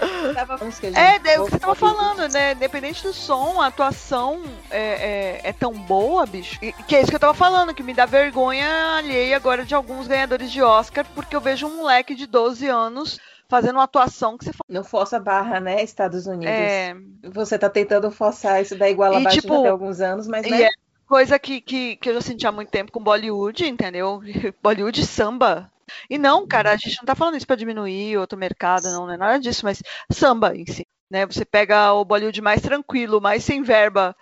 A 0.00 0.56
gente- 0.64 0.98
É, 0.98 1.34
é 1.34 1.40
o 1.40 1.44
que 1.44 1.50
você 1.52 1.58
tava 1.58 1.74
falando, 1.74 2.28
né? 2.32 2.52
Independente 2.52 3.02
do 3.02 3.12
som, 3.12 3.60
a 3.60 3.66
atuação 3.68 4.42
é, 4.70 5.40
é, 5.44 5.48
é 5.50 5.52
tão 5.52 5.72
boa, 5.72 6.26
bicho. 6.26 6.58
E- 6.62 6.72
que 6.72 6.96
é 6.96 7.00
isso 7.00 7.10
que 7.10 7.14
eu 7.16 7.20
tava 7.20 7.34
falando, 7.34 7.72
que 7.74 7.82
me 7.82 7.94
dá 7.94 8.04
vergonha 8.04 8.66
alheia 8.96 9.36
agora 9.36 9.64
de 9.64 9.74
alguns 9.74 10.06
ganhadores 10.06 10.50
de 10.50 10.60
Oscar, 10.62 11.06
porque 11.14 11.34
eu 11.34 11.40
vejo 11.40 11.66
um 11.66 11.76
moleque 11.76 12.14
de 12.14 12.26
12 12.26 12.66
anos 12.68 13.18
fazendo 13.48 13.76
uma 13.76 13.84
atuação 13.84 14.36
que 14.36 14.44
você 14.44 14.52
fala. 14.52 14.64
Não 14.68 14.82
força 14.84 15.16
a 15.16 15.20
barra, 15.20 15.60
né, 15.60 15.82
Estados 15.82 16.26
Unidos? 16.26 16.46
É, 16.54 16.94
Você 17.32 17.58
tá 17.58 17.70
tentando 17.70 18.10
forçar 18.10 18.60
isso 18.60 18.76
da 18.76 18.88
igual 18.90 19.14
abaixo 19.14 19.40
tipo, 19.40 19.62
tem 19.62 19.68
alguns 19.70 20.00
anos, 20.00 20.26
mas 20.26 20.44
e 20.44 20.50
né? 20.50 20.62
é 20.64 20.70
coisa 21.14 21.38
que, 21.38 21.60
que, 21.60 21.94
que 21.94 22.10
eu 22.10 22.14
já 22.14 22.20
senti 22.20 22.44
há 22.44 22.50
muito 22.50 22.70
tempo 22.70 22.90
com 22.90 23.00
Bollywood, 23.00 23.64
entendeu? 23.64 24.20
Bollywood 24.60 25.06
samba. 25.06 25.70
E 26.10 26.18
não, 26.18 26.44
cara, 26.44 26.72
a 26.72 26.76
gente 26.76 26.96
não 26.98 27.04
tá 27.04 27.14
falando 27.14 27.36
isso 27.36 27.46
pra 27.46 27.54
diminuir 27.54 28.18
outro 28.18 28.36
mercado, 28.36 28.90
não, 28.90 29.06
não 29.06 29.14
é 29.14 29.16
nada 29.16 29.38
disso, 29.38 29.64
mas 29.64 29.80
samba 30.10 30.56
em 30.56 30.66
si. 30.66 30.84
Né? 31.08 31.24
Você 31.24 31.44
pega 31.44 31.92
o 31.92 32.04
Bollywood 32.04 32.42
mais 32.42 32.60
tranquilo, 32.60 33.20
mais 33.20 33.44
sem 33.44 33.62
verba. 33.62 34.16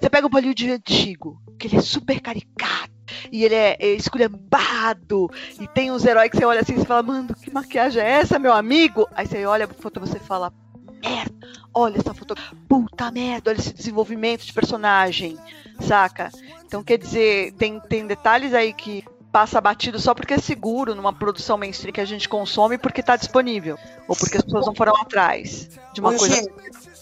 Você 0.00 0.08
pega 0.08 0.26
o 0.26 0.30
Bollywood 0.30 0.70
antigo, 0.70 1.38
que 1.58 1.66
ele 1.66 1.76
é 1.76 1.82
super 1.82 2.18
caricato. 2.18 2.96
E 3.30 3.44
ele 3.44 3.54
é, 3.54 3.76
é 3.78 3.88
esculhambado. 3.88 5.30
E 5.60 5.68
tem 5.68 5.92
uns 5.92 6.06
heróis 6.06 6.30
que 6.30 6.38
você 6.38 6.46
olha 6.46 6.62
assim 6.62 6.80
e 6.80 6.84
fala, 6.86 7.02
mano, 7.02 7.34
que 7.34 7.52
maquiagem 7.52 8.02
é 8.02 8.08
essa, 8.08 8.38
meu 8.38 8.54
amigo? 8.54 9.06
Aí 9.14 9.26
você 9.26 9.44
olha 9.44 9.66
a 9.66 9.68
foto 9.68 9.98
e 9.98 10.08
você 10.08 10.18
fala, 10.18 10.50
merda, 10.98 11.48
olha 11.74 11.98
essa 11.98 12.14
foto, 12.14 12.34
puta 12.68 13.10
merda, 13.10 13.50
olha 13.50 13.58
esse 13.58 13.72
desenvolvimento 13.72 14.44
de 14.44 14.52
personagem, 14.52 15.38
saca? 15.80 16.30
Então 16.64 16.82
quer 16.82 16.98
dizer, 16.98 17.52
tem, 17.54 17.80
tem 17.80 18.06
detalhes 18.06 18.52
aí 18.54 18.72
que 18.72 19.04
passa 19.32 19.60
batido 19.60 20.00
só 20.00 20.14
porque 20.14 20.34
é 20.34 20.38
seguro 20.38 20.94
numa 20.94 21.12
produção 21.12 21.58
mainstream 21.58 21.92
que 21.92 22.00
a 22.00 22.04
gente 22.04 22.28
consome 22.28 22.78
porque 22.78 23.02
tá 23.02 23.14
disponível. 23.16 23.78
Ou 24.06 24.16
porque 24.16 24.38
as 24.38 24.42
pessoas 24.42 24.66
não 24.66 24.74
foram 24.74 24.96
atrás 24.96 25.68
de 25.92 26.00
uma 26.00 26.10
Ô, 26.10 26.16
coisa. 26.16 26.34
Gê, 26.34 26.50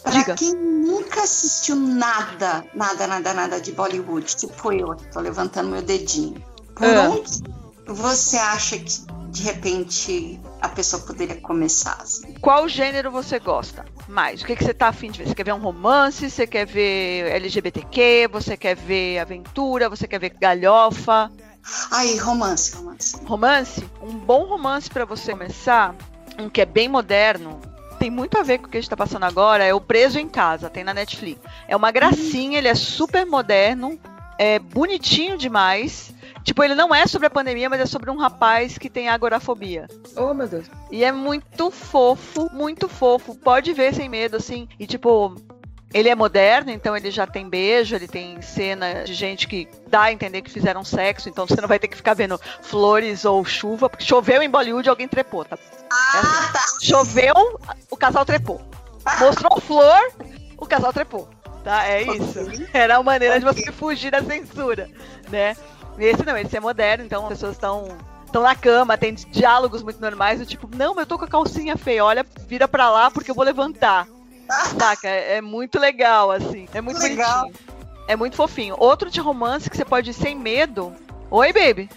pra 0.03 0.13
Diga. 0.13 0.35
quem 0.35 0.55
nunca 0.55 1.23
assistiu 1.23 1.77
nada, 1.77 2.65
nada, 2.75 3.07
nada, 3.07 3.33
nada 3.33 3.61
de 3.61 3.73
Bollywood, 3.73 4.37
tipo 4.37 4.73
eu, 4.73 4.95
tô 5.13 5.21
levantando 5.21 5.71
meu 5.71 5.83
dedinho. 5.83 6.43
Por 6.75 6.85
Ah. 6.87 7.11
onde 7.11 7.43
você 7.87 8.37
acha 8.37 8.79
que 8.79 9.07
de 9.37 9.43
repente 9.43 10.41
a 10.63 10.69
pessoa 10.69 11.03
poderia 11.03 11.37
começar? 11.37 11.99
assim? 12.01 12.33
Qual 12.41 12.67
gênero 12.67 13.11
você 13.11 13.39
gosta 13.39 13.85
mais? 14.09 14.41
O 14.41 14.47
que, 14.47 14.57
que 14.57 14.65
você 14.65 14.73
tá 14.73 14.89
afim 14.89 15.11
de 15.11 15.19
ver? 15.19 15.29
Você 15.29 15.35
quer 15.35 15.45
ver 15.45 15.53
um 15.53 15.61
romance? 15.61 16.31
Você 16.31 16.47
quer 16.47 16.67
ver 16.67 17.31
LGBTQ? 17.33 18.29
Você 18.33 18.57
quer 18.57 18.75
ver 18.75 19.19
aventura? 19.19 19.91
Você 19.91 20.09
quer 20.09 20.19
ver 20.19 20.31
galhofa? 20.31 21.31
Aí, 21.91 22.17
romance, 22.17 22.77
romance. 22.77 23.17
Romance? 23.27 23.85
Um 24.01 24.17
bom 24.19 24.47
romance 24.47 24.89
pra 24.89 25.05
você 25.05 25.33
começar, 25.33 25.95
um 26.39 26.49
que 26.49 26.63
é 26.63 26.67
bem 26.67 26.89
moderno, 26.89 27.61
tem 27.99 28.11
muito 28.11 28.39
a 28.39 28.43
ver 28.43 28.59
com 28.59 28.69
o 28.69 28.71
que 28.71 28.79
a 28.79 28.81
gente 28.81 28.89
tá 28.89 28.97
passando 28.97 29.25
agora, 29.25 29.65
é 29.65 29.75
o 29.75 29.81
Preso 29.81 30.19
em 30.19 30.29
Casa, 30.29 30.71
tem 30.71 30.85
na 30.85 30.95
Netflix. 30.95 31.41
É 31.67 31.77
uma 31.77 31.91
gracinha, 31.91 32.57
ele 32.57 32.69
é 32.69 32.75
super 32.75 33.27
moderno, 33.27 33.99
é 34.39 34.59
bonitinho 34.59 35.37
demais. 35.37 36.15
Tipo, 36.47 36.63
ele 36.63 36.77
não 36.77 36.95
é 36.95 37.09
sobre 37.09 37.27
a 37.27 37.31
pandemia, 37.31 37.69
mas 37.69 37.81
é 37.81 37.87
sobre 37.87 38.09
um 38.09 38.17
rapaz 38.17 38.79
que 38.79 38.89
tem 38.89 39.09
agorafobia. 39.09 39.89
Oh, 40.17 40.33
meu 40.33 40.47
Deus. 40.47 40.67
E 40.93 41.03
é 41.03 41.11
muito 41.11 41.73
fofo, 41.73 42.49
muito 42.53 42.89
fofo. 42.89 43.35
Pode 43.35 43.73
ver 43.73 43.93
sem 43.93 44.09
medo, 44.09 44.37
assim. 44.37 44.69
E 44.79 44.87
tipo, 44.87 45.35
ele 45.93 46.09
é 46.09 46.15
moderno, 46.15 46.71
então 46.71 46.97
ele 46.97 47.11
já 47.11 47.27
tem 47.27 47.49
beijo, 47.49 47.97
ele 47.97 48.07
tem 48.07 48.41
cena 48.41 49.03
de 49.03 49.13
gente 49.13 49.49
que 49.49 49.69
dá 49.89 50.03
a 50.03 50.13
entender 50.13 50.41
que 50.41 50.51
fizeram 50.51 50.85
sexo, 50.85 51.29
então 51.29 51.49
você 51.49 51.61
não 51.61 51.67
vai 51.67 51.81
ter 51.81 51.89
que 51.89 51.97
ficar 51.97 52.15
vendo 52.15 52.41
flores 52.63 53.25
ou 53.25 53.45
chuva, 53.45 53.91
porque 53.91 54.05
choveu 54.05 54.41
em 54.41 54.49
Bollywood 54.49 54.89
alguém 54.89 55.09
trepou, 55.09 55.45
tá? 55.45 55.59
É 56.15 56.19
assim. 56.19 56.87
Choveu, 56.87 57.59
o 57.91 57.97
casal 57.97 58.25
trepou. 58.25 58.63
Mostrou 59.19 59.61
flor, 59.61 60.13
o 60.57 60.65
casal 60.65 60.93
trepou. 60.93 61.29
Tá? 61.65 61.85
É 61.89 62.03
isso. 62.03 62.39
Era 62.73 62.99
a 62.99 63.03
maneira 63.03 63.41
de 63.41 63.45
você 63.45 63.73
fugir 63.73 64.13
da 64.13 64.23
censura, 64.23 64.89
né? 65.29 65.57
Esse 65.99 66.25
não, 66.25 66.37
esse 66.37 66.57
é 66.57 66.61
moderno, 66.61 67.05
então 67.05 67.23
as 67.25 67.29
pessoas 67.31 67.53
estão 67.53 67.89
estão 68.27 68.43
na 68.43 68.55
cama, 68.55 68.99
tem 68.99 69.15
diálogos 69.15 69.83
muito 69.83 70.01
normais, 70.01 70.41
do 70.41 70.45
tipo, 70.47 70.69
não, 70.77 70.95
mas 70.95 71.03
eu 71.03 71.07
tô 71.07 71.19
com 71.19 71.25
a 71.25 71.29
calcinha 71.29 71.77
feia, 71.77 72.05
olha, 72.05 72.27
vira 72.47 72.67
pra 72.69 72.91
lá 72.91 73.11
porque 73.11 73.31
eu 73.31 73.35
vou 73.35 73.45
levantar. 73.45 74.07
Saca? 74.79 75.09
É, 75.09 75.37
é 75.37 75.41
muito 75.41 75.79
legal, 75.79 76.31
assim. 76.31 76.69
É 76.75 76.81
muito 76.81 77.01
Legal. 77.01 77.43
bonitinho. 77.47 77.67
É 78.09 78.15
muito 78.15 78.37
fofinho. 78.37 78.77
Outro 78.79 79.11
de 79.11 79.21
romance 79.21 79.69
que 79.69 79.77
você 79.77 79.85
pode 79.85 80.11
ir 80.11 80.15
sem 80.15 80.37
medo. 80.37 80.95
Oi, 81.31 81.53
baby. 81.53 81.89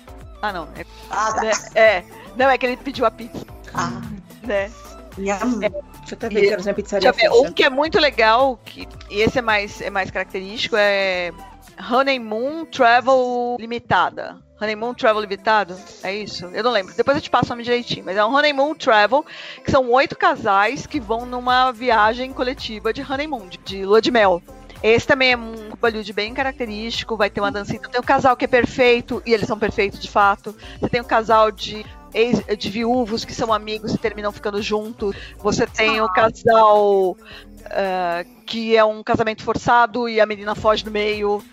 Ah, 0.41 0.51
não. 0.51 0.67
É, 0.75 0.85
Ah, 1.11 1.31
tá. 1.33 1.41
né? 1.43 1.51
é. 1.75 2.03
Não, 2.35 2.49
é 2.49 2.57
que 2.57 2.65
ele 2.65 2.77
pediu 2.77 3.05
a 3.05 3.11
pizza, 3.11 3.45
Ah, 3.73 4.01
né? 4.43 4.71
yum. 5.17 5.59
Deixa 5.59 5.73
eu 6.11 6.13
até 6.13 6.29
ver, 6.29 6.69
a 6.69 6.73
pizzaria. 6.73 7.11
Deixa 7.11 7.27
eu 7.27 7.43
ver, 7.43 7.47
um 7.49 7.51
que 7.53 7.63
é 7.63 7.69
muito 7.69 7.99
legal, 7.99 8.57
que, 8.65 8.87
e 9.11 9.21
esse 9.21 9.37
é 9.37 9.41
mais, 9.41 9.81
é 9.81 9.89
mais 9.91 10.09
característico, 10.09 10.75
é 10.77 11.31
Honeymoon 11.79 12.65
Travel 12.65 13.57
Limitada. 13.59 14.37
Honeymoon 14.61 14.93
Travel 14.93 15.21
Limitado? 15.21 15.75
É 16.03 16.13
isso? 16.13 16.45
Eu 16.47 16.63
não 16.63 16.71
lembro. 16.71 16.93
Depois 16.93 17.15
eu 17.15 17.21
te 17.21 17.29
passo 17.29 17.47
o 17.47 17.49
nome 17.49 17.63
direitinho. 17.63 18.05
Mas 18.05 18.17
é 18.17 18.25
um 18.25 18.35
Honeymoon 18.35 18.75
Travel, 18.75 19.25
que 19.63 19.71
são 19.71 19.89
oito 19.91 20.17
casais 20.17 20.85
que 20.85 20.99
vão 20.99 21.25
numa 21.25 21.71
viagem 21.71 22.33
coletiva 22.33 22.91
de 22.91 23.01
honeymoon, 23.01 23.47
de, 23.47 23.57
de 23.59 23.85
lua 23.85 24.01
de 24.01 24.11
mel. 24.11 24.41
Esse 24.81 25.07
também 25.07 25.33
é 25.33 25.37
um 25.37 25.71
Bollywood 25.79 26.13
bem 26.13 26.33
característico, 26.33 27.17
vai 27.17 27.29
ter 27.29 27.41
uma 27.41 27.51
dancinha. 27.51 27.79
Tem 27.79 27.99
um 27.99 28.03
casal 28.03 28.35
que 28.35 28.45
é 28.45 28.47
perfeito, 28.47 29.21
e 29.25 29.33
eles 29.33 29.47
são 29.47 29.59
perfeitos 29.59 29.99
de 29.99 30.09
fato. 30.09 30.55
Você 30.79 30.89
tem 30.89 31.01
um 31.01 31.05
casal 31.05 31.51
de, 31.51 31.85
ex, 32.13 32.41
de 32.57 32.69
viúvos 32.69 33.25
que 33.25 33.33
são 33.33 33.51
amigos 33.53 33.93
e 33.93 33.97
terminam 33.97 34.31
ficando 34.31 34.61
juntos. 34.61 35.15
Você 35.37 35.67
tem 35.67 36.01
o 36.01 36.07
casal 36.07 37.17
ah, 37.65 38.23
que 38.45 38.75
é 38.75 38.83
um 38.83 39.03
casamento 39.03 39.43
forçado 39.43 40.07
e 40.07 40.19
a 40.19 40.25
menina 40.25 40.55
foge 40.55 40.83
do 40.83 40.91
meio 40.91 41.43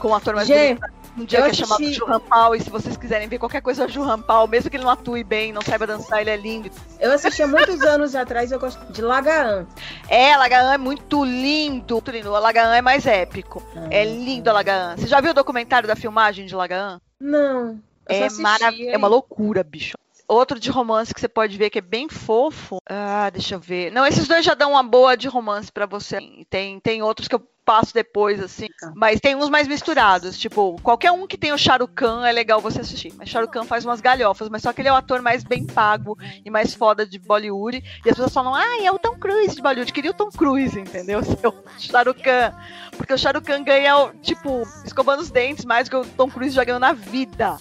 com 0.00 0.08
o 0.08 0.14
ator 0.14 0.34
mais 0.34 0.48
bonito. 0.48 1.00
Um 1.18 1.24
dia 1.24 1.42
que 1.42 1.50
é 1.50 1.54
chamado 1.54 1.92
Ju 1.92 2.04
Rampal, 2.04 2.54
e 2.54 2.60
se 2.60 2.70
vocês 2.70 2.96
quiserem 2.96 3.28
ver 3.28 3.38
qualquer 3.38 3.60
coisa 3.60 3.84
do 3.86 3.92
Ju 3.92 4.02
Rampal, 4.02 4.46
mesmo 4.46 4.70
que 4.70 4.76
ele 4.76 4.84
não 4.84 4.90
atue 4.90 5.24
bem, 5.24 5.52
não 5.52 5.60
saiba 5.60 5.84
dançar, 5.86 6.20
ele 6.20 6.30
é 6.30 6.36
lindo. 6.36 6.70
Eu 7.00 7.12
assisti 7.12 7.42
há 7.42 7.48
muitos 7.48 7.80
anos 7.82 8.14
atrás, 8.14 8.52
eu 8.52 8.60
gosto 8.60 8.80
de 8.92 9.02
Lagaan. 9.02 9.66
É, 10.08 10.36
Lagaan 10.36 10.72
é 10.72 10.78
muito 10.78 11.24
lindo. 11.24 11.94
Muito 11.94 12.10
lindo. 12.12 12.30
O 12.30 12.38
Lagaan 12.38 12.74
é 12.74 12.80
mais 12.80 13.06
épico. 13.06 13.60
É 13.90 14.04
lindo 14.04 14.48
a 14.48 14.52
Lagaan. 14.52 14.96
Você 14.96 15.08
já 15.08 15.20
viu 15.20 15.32
o 15.32 15.34
documentário 15.34 15.88
da 15.88 15.96
filmagem 15.96 16.46
de 16.46 16.54
Lagaan? 16.54 17.00
Não. 17.20 17.78
É, 18.08 18.28
marav- 18.30 18.74
é 18.80 18.96
uma 18.96 19.08
loucura, 19.08 19.62
bicho. 19.64 19.96
Outro 20.30 20.60
de 20.60 20.70
romance 20.70 21.12
que 21.12 21.20
você 21.20 21.28
pode 21.28 21.58
ver 21.58 21.70
que 21.70 21.80
é 21.80 21.82
bem 21.82 22.08
fofo. 22.08 22.78
Ah, 22.88 23.28
deixa 23.30 23.56
eu 23.56 23.58
ver. 23.58 23.90
Não, 23.90 24.06
esses 24.06 24.28
dois 24.28 24.44
já 24.44 24.54
dão 24.54 24.70
uma 24.70 24.82
boa 24.82 25.16
de 25.16 25.26
romance 25.26 25.72
pra 25.72 25.86
você. 25.86 26.18
Tem, 26.48 26.78
tem 26.78 27.02
outros 27.02 27.26
que 27.26 27.34
eu 27.34 27.42
passo 27.64 27.92
depois, 27.92 28.40
assim. 28.40 28.68
Mas 28.94 29.18
tem 29.18 29.34
uns 29.34 29.50
mais 29.50 29.66
misturados. 29.66 30.38
Tipo, 30.38 30.80
qualquer 30.82 31.10
um 31.10 31.26
que 31.26 31.36
tem 31.36 31.52
o 31.52 31.58
Sharukan 31.58 32.24
é 32.24 32.30
legal 32.30 32.60
você 32.60 32.80
assistir. 32.80 33.12
Mas 33.16 33.28
Sharukan 33.28 33.64
faz 33.64 33.84
umas 33.84 34.00
galhofas. 34.00 34.48
Mas 34.48 34.62
só 34.62 34.72
que 34.72 34.80
ele 34.80 34.88
é 34.88 34.92
o 34.92 34.96
ator 34.96 35.20
mais 35.20 35.42
bem 35.42 35.66
pago 35.66 36.16
e 36.44 36.48
mais 36.48 36.74
foda 36.74 37.04
de 37.04 37.18
Bollywood. 37.18 37.82
E 38.06 38.08
as 38.08 38.14
pessoas 38.14 38.32
falam, 38.32 38.54
ah, 38.54 38.84
é 38.84 38.90
o 38.92 39.00
Tom 39.00 39.16
Cruise 39.16 39.56
de 39.56 39.62
Bollywood. 39.62 39.92
Queria 39.92 40.12
o 40.12 40.14
Tom 40.14 40.30
Cruise, 40.30 40.78
entendeu? 40.78 41.22
Seu 41.26 41.52
Sharukan. 41.76 42.54
Porque 42.96 43.12
o 43.12 43.18
Sharukan 43.18 43.64
ganha, 43.64 44.12
tipo, 44.22 44.62
escovando 44.84 45.22
os 45.22 45.30
dentes 45.32 45.64
mais 45.64 45.88
do 45.88 45.90
que 45.90 46.08
o 46.08 46.10
Tom 46.12 46.30
Cruise 46.30 46.54
já 46.54 46.62
ganhou 46.62 46.78
na 46.78 46.92
vida. 46.92 47.58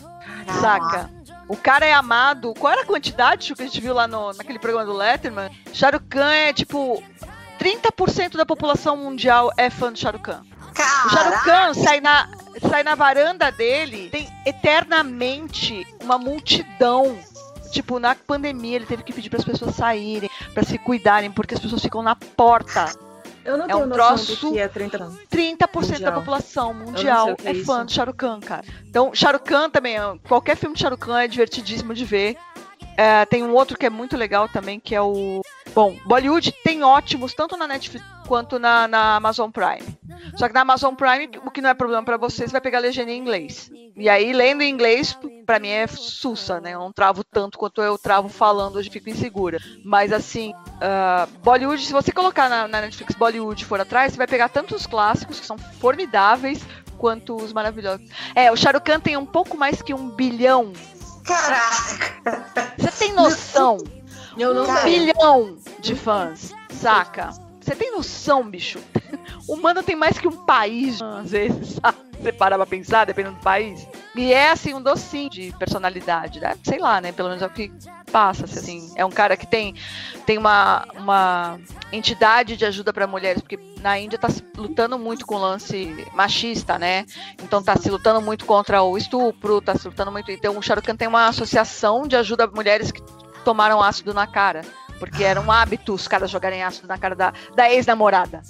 Saca? 0.61 1.18
O 1.49 1.57
cara 1.57 1.83
é 1.83 1.91
amado. 1.91 2.53
Qual 2.53 2.71
era 2.71 2.83
a 2.83 2.85
quantidade 2.85 3.53
que 3.53 3.61
a 3.61 3.65
gente 3.65 3.81
viu 3.81 3.93
lá 3.93 4.07
no, 4.07 4.31
naquele 4.33 4.59
programa 4.59 4.85
do 4.85 4.93
Letterman? 4.95 5.49
Sharukan 5.73 6.31
é 6.31 6.53
tipo. 6.53 7.03
30% 7.59 8.37
da 8.37 8.45
população 8.45 8.95
mundial 8.95 9.51
é 9.57 9.69
fã 9.69 9.91
do 9.91 9.99
Sharukan. 9.99 10.43
O 11.05 11.09
Sharukan 11.09 11.73
sai 11.73 11.99
na, 11.99 12.29
sai 12.69 12.83
na 12.83 12.95
varanda 12.95 13.51
dele, 13.51 14.09
tem 14.09 14.29
eternamente 14.45 15.85
uma 16.01 16.17
multidão. 16.17 17.19
Tipo, 17.73 17.99
na 17.99 18.15
pandemia 18.15 18.77
ele 18.77 18.85
teve 18.85 19.03
que 19.03 19.11
pedir 19.11 19.29
para 19.29 19.39
as 19.39 19.45
pessoas 19.45 19.75
saírem, 19.75 20.29
para 20.53 20.63
se 20.63 20.77
cuidarem, 20.77 21.31
porque 21.31 21.53
as 21.53 21.59
pessoas 21.59 21.81
ficam 21.81 22.01
na 22.01 22.15
porta. 22.15 22.85
Eu 23.49 23.57
não 23.57 23.65
É 23.65 23.67
tenho 23.67 23.85
um 23.85 23.89
troço 23.89 24.51
que 24.51 24.59
é 24.59 24.67
30 24.67 24.97
não. 24.97 25.17
30% 25.31 25.99
da 25.99 26.11
população 26.11 26.73
mundial 26.73 27.35
é 27.43 27.51
é 27.51 27.53
fã 27.55 27.83
do 27.85 27.91
Sharukan, 27.91 28.39
cara. 28.39 28.63
Então, 28.87 29.11
Sharukan 29.13 29.69
também, 29.69 29.99
ó, 29.99 30.17
qualquer 30.27 30.55
filme 30.55 30.75
de 30.75 30.81
Sharukan 30.81 31.21
é 31.21 31.27
divertidíssimo 31.27 31.93
de 31.93 32.05
ver. 32.05 32.37
É, 32.95 33.25
tem 33.25 33.43
um 33.43 33.53
outro 33.53 33.77
que 33.77 33.85
é 33.85 33.89
muito 33.89 34.15
legal 34.17 34.47
também, 34.49 34.79
que 34.79 34.93
é 34.93 35.01
o. 35.01 35.41
Bom, 35.73 35.97
Bollywood 36.05 36.51
tem 36.63 36.83
ótimos, 36.83 37.33
tanto 37.33 37.55
na 37.55 37.65
Netflix 37.65 38.05
quanto 38.29 38.59
na, 38.59 38.87
na 38.87 39.15
Amazon 39.15 39.49
Prime. 39.49 39.97
Só 40.37 40.47
que 40.47 40.53
na 40.53 40.61
Amazon 40.61 40.93
Prime, 40.93 41.31
o 41.43 41.49
que 41.49 41.61
não 41.61 41.71
é 41.71 41.73
problema 41.73 42.03
pra 42.03 42.15
você, 42.15 42.45
você 42.45 42.51
vai 42.51 42.61
pegar 42.61 42.77
a 42.77 42.81
legenda 42.81 43.09
em 43.09 43.17
inglês. 43.17 43.71
E 43.97 44.07
aí, 44.07 44.31
lendo 44.31 44.61
em 44.61 44.69
inglês, 44.69 45.17
pra 45.47 45.57
mim 45.57 45.69
é 45.69 45.87
sussa, 45.87 46.61
né? 46.61 46.75
Eu 46.75 46.79
não 46.79 46.93
travo 46.93 47.23
tanto 47.23 47.57
quanto 47.57 47.81
eu 47.81 47.97
travo 47.97 48.29
falando, 48.29 48.75
hoje 48.75 48.91
fico 48.91 49.09
insegura. 49.09 49.57
Mas 49.83 50.13
assim, 50.13 50.53
ah, 50.79 51.27
Bollywood, 51.43 51.83
se 51.83 51.91
você 51.91 52.11
colocar 52.11 52.47
na, 52.47 52.67
na 52.67 52.81
Netflix 52.81 53.15
Bollywood 53.15 53.65
for 53.65 53.81
atrás, 53.81 54.11
você 54.11 54.19
vai 54.19 54.27
pegar 54.27 54.49
tanto 54.49 54.75
os 54.75 54.85
clássicos, 54.85 55.39
que 55.39 55.45
são 55.47 55.57
formidáveis, 55.57 56.63
quanto 56.99 57.35
os 57.35 57.51
maravilhosos. 57.51 58.07
É, 58.35 58.51
o 58.51 58.55
Sharukan 58.55 58.99
tem 58.99 59.17
um 59.17 59.25
pouco 59.25 59.57
mais 59.57 59.81
que 59.81 59.91
um 59.91 60.07
bilhão. 60.07 60.71
Caraca! 61.25 62.75
Você 62.77 62.91
tem 62.91 63.13
noção? 63.13 63.77
Eu 64.37 64.53
não 64.53 64.63
um 64.63 64.77
sei. 64.77 64.99
bilhão 64.99 65.57
de 65.79 65.95
fãs, 65.95 66.53
saca? 66.69 67.48
Você 67.69 67.75
tem 67.75 67.91
noção, 67.91 68.49
bicho? 68.49 68.79
O 69.47 69.55
Mano 69.55 69.81
tem 69.81 69.95
mais 69.95 70.19
que 70.19 70.27
um 70.27 70.45
país, 70.45 71.01
às 71.01 71.31
vezes, 71.31 71.77
sabe? 71.81 71.97
Você 72.19 72.31
parar 72.31 72.57
pra 72.57 72.65
pensar, 72.65 73.05
dependendo 73.05 73.35
do 73.35 73.41
país. 73.41 73.87
E 74.15 74.31
é, 74.31 74.51
assim, 74.51 74.73
um 74.73 74.81
docinho 74.81 75.29
de 75.29 75.51
personalidade, 75.57 76.39
né? 76.39 76.55
Sei 76.63 76.77
lá, 76.77 77.01
né? 77.01 77.11
Pelo 77.11 77.29
menos 77.29 77.41
é 77.41 77.47
o 77.47 77.49
que 77.49 77.71
passa, 78.11 78.45
assim. 78.45 78.91
É 78.95 79.03
um 79.03 79.09
cara 79.09 79.35
que 79.35 79.47
tem, 79.47 79.73
tem 80.25 80.37
uma, 80.37 80.85
uma 80.95 81.59
entidade 81.91 82.57
de 82.57 82.65
ajuda 82.65 82.93
pra 82.93 83.07
mulheres, 83.07 83.41
porque 83.41 83.59
na 83.81 83.97
Índia 83.99 84.19
tá 84.19 84.29
se 84.29 84.43
lutando 84.55 84.99
muito 84.99 85.25
com 85.25 85.35
o 85.35 85.39
lance 85.39 86.05
machista, 86.13 86.77
né? 86.77 87.05
Então 87.41 87.63
tá 87.63 87.75
se 87.75 87.89
lutando 87.89 88.21
muito 88.21 88.45
contra 88.45 88.83
o 88.83 88.97
estupro, 88.97 89.61
tá 89.61 89.75
se 89.75 89.87
lutando 89.87 90.11
muito... 90.11 90.31
Então 90.31 90.57
o 90.57 90.61
Shahrukh 90.61 90.85
Khan 90.85 90.95
tem 90.95 91.07
uma 91.07 91.27
associação 91.27 92.07
de 92.07 92.15
ajuda 92.15 92.43
a 92.43 92.47
mulheres 92.47 92.91
que 92.91 93.01
tomaram 93.43 93.81
ácido 93.81 94.13
na 94.13 94.27
cara. 94.27 94.61
Porque 94.99 95.23
era 95.23 95.39
um 95.39 95.51
hábito 95.51 95.93
os 95.93 96.07
caras 96.07 96.29
jogarem 96.29 96.61
ácido 96.63 96.87
na 96.87 96.97
cara 96.97 97.15
da, 97.15 97.33
da 97.55 97.71
ex-namorada. 97.71 98.41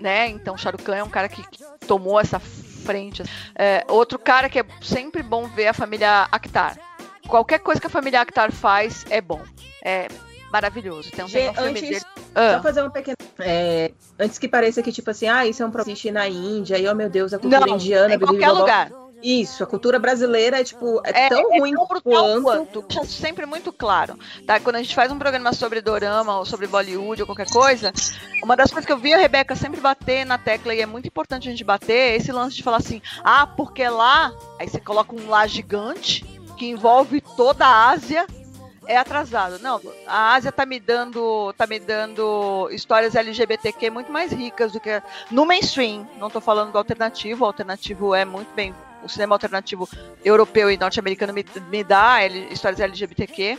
Né? 0.00 0.28
Então, 0.28 0.56
Shahrukh 0.56 0.82
Khan 0.82 0.96
é 0.96 1.02
um 1.04 1.08
cara 1.10 1.28
que, 1.28 1.42
que 1.48 1.64
tomou 1.86 2.20
essa 2.20 2.38
frente. 2.38 3.22
É, 3.56 3.84
outro 3.88 4.18
cara 4.18 4.48
que 4.48 4.60
é 4.60 4.64
sempre 4.82 5.22
bom 5.22 5.46
ver 5.48 5.64
é 5.64 5.68
a 5.68 5.74
família 5.74 6.28
Akhtar. 6.30 6.78
Qualquer 7.26 7.58
coisa 7.58 7.80
que 7.80 7.86
a 7.86 7.90
família 7.90 8.20
Akhtar 8.20 8.52
faz 8.52 9.04
é 9.08 9.20
bom. 9.20 9.40
É 9.82 10.08
maravilhoso. 10.52 11.10
Tem 11.10 11.24
um, 11.24 11.28
tem 11.28 11.50
um 11.50 11.54
filme 11.54 11.70
antes- 11.70 11.82
dele. 11.82 12.00
Só 12.00 12.40
Ah, 12.40 12.60
fazer 12.62 12.80
uma 12.82 12.90
pequena. 12.90 13.16
é, 13.38 13.92
antes 14.18 14.38
que 14.38 14.48
pareça 14.48 14.82
que, 14.82 14.90
tipo 14.90 15.08
assim, 15.10 15.28
ah, 15.28 15.46
isso 15.46 15.62
é 15.62 15.66
um 15.66 15.70
problema 15.70 15.96
na 16.12 16.28
Índia, 16.28 16.76
e 16.76 16.88
oh 16.88 16.94
meu 16.94 17.08
Deus, 17.08 17.32
a 17.32 17.38
cultura 17.38 17.64
não, 17.64 17.74
indiana. 17.76 18.12
em 18.14 18.18
qualquer 18.18 18.50
blá, 18.50 18.64
blá. 18.64 18.88
Isso, 19.22 19.64
a 19.64 19.66
cultura 19.66 19.98
brasileira 19.98 20.60
é, 20.60 20.64
tipo, 20.64 21.00
é, 21.04 21.26
É, 21.26 21.28
tão 21.28 21.54
é 21.54 21.58
ruim 21.58 21.74
tão 21.74 21.86
brutal 21.86 22.42
quanto. 22.42 22.42
quanto. 22.42 22.82
Deixa 22.82 23.04
sempre 23.04 23.46
muito 23.46 23.72
claro. 23.72 24.18
Tá? 24.46 24.60
Quando 24.60 24.76
a 24.76 24.82
gente 24.82 24.94
faz 24.94 25.10
um 25.10 25.18
programa 25.18 25.52
sobre 25.52 25.80
dorama 25.80 26.38
ou 26.38 26.44
sobre 26.44 26.66
Bollywood 26.66 27.22
ou 27.22 27.26
qualquer 27.26 27.48
coisa, 27.50 27.92
uma 28.42 28.56
das 28.56 28.70
coisas 28.70 28.86
que 28.86 28.92
eu 28.92 28.98
vi 28.98 29.14
a 29.14 29.18
Rebeca 29.18 29.56
sempre 29.56 29.80
bater 29.80 30.26
na 30.26 30.38
tecla, 30.38 30.74
e 30.74 30.80
é 30.80 30.86
muito 30.86 31.06
importante 31.08 31.48
a 31.48 31.50
gente 31.50 31.64
bater, 31.64 32.12
é 32.12 32.16
esse 32.16 32.32
lance 32.32 32.56
de 32.56 32.62
falar 32.62 32.78
assim, 32.78 33.00
ah, 33.22 33.46
porque 33.46 33.88
lá, 33.88 34.32
aí 34.58 34.68
você 34.68 34.80
coloca 34.80 35.14
um 35.14 35.28
lá 35.28 35.46
gigante 35.46 36.24
que 36.56 36.66
envolve 36.66 37.20
toda 37.36 37.66
a 37.66 37.90
Ásia. 37.90 38.26
É 38.86 38.98
atrasado. 38.98 39.58
Não, 39.60 39.80
a 40.06 40.34
Ásia 40.34 40.52
tá 40.52 40.66
me 40.66 40.78
dando, 40.78 41.54
tá 41.54 41.66
me 41.66 41.78
dando 41.78 42.68
histórias 42.70 43.14
LGBTQ 43.14 43.88
muito 43.88 44.12
mais 44.12 44.30
ricas 44.30 44.72
do 44.72 44.78
que 44.78 45.02
no 45.30 45.46
mainstream. 45.46 46.06
Não 46.18 46.28
tô 46.28 46.38
falando 46.38 46.70
do 46.70 46.76
alternativo, 46.76 47.44
o 47.44 47.46
alternativo 47.46 48.14
é 48.14 48.26
muito 48.26 48.52
bem 48.54 48.74
o 49.04 49.08
cinema 49.08 49.34
alternativo 49.34 49.88
europeu 50.24 50.70
e 50.70 50.76
norte-americano 50.76 51.32
me, 51.32 51.44
me 51.70 51.84
dá 51.84 52.22
L- 52.22 52.48
histórias 52.52 52.80
LGBTQ, 52.80 53.58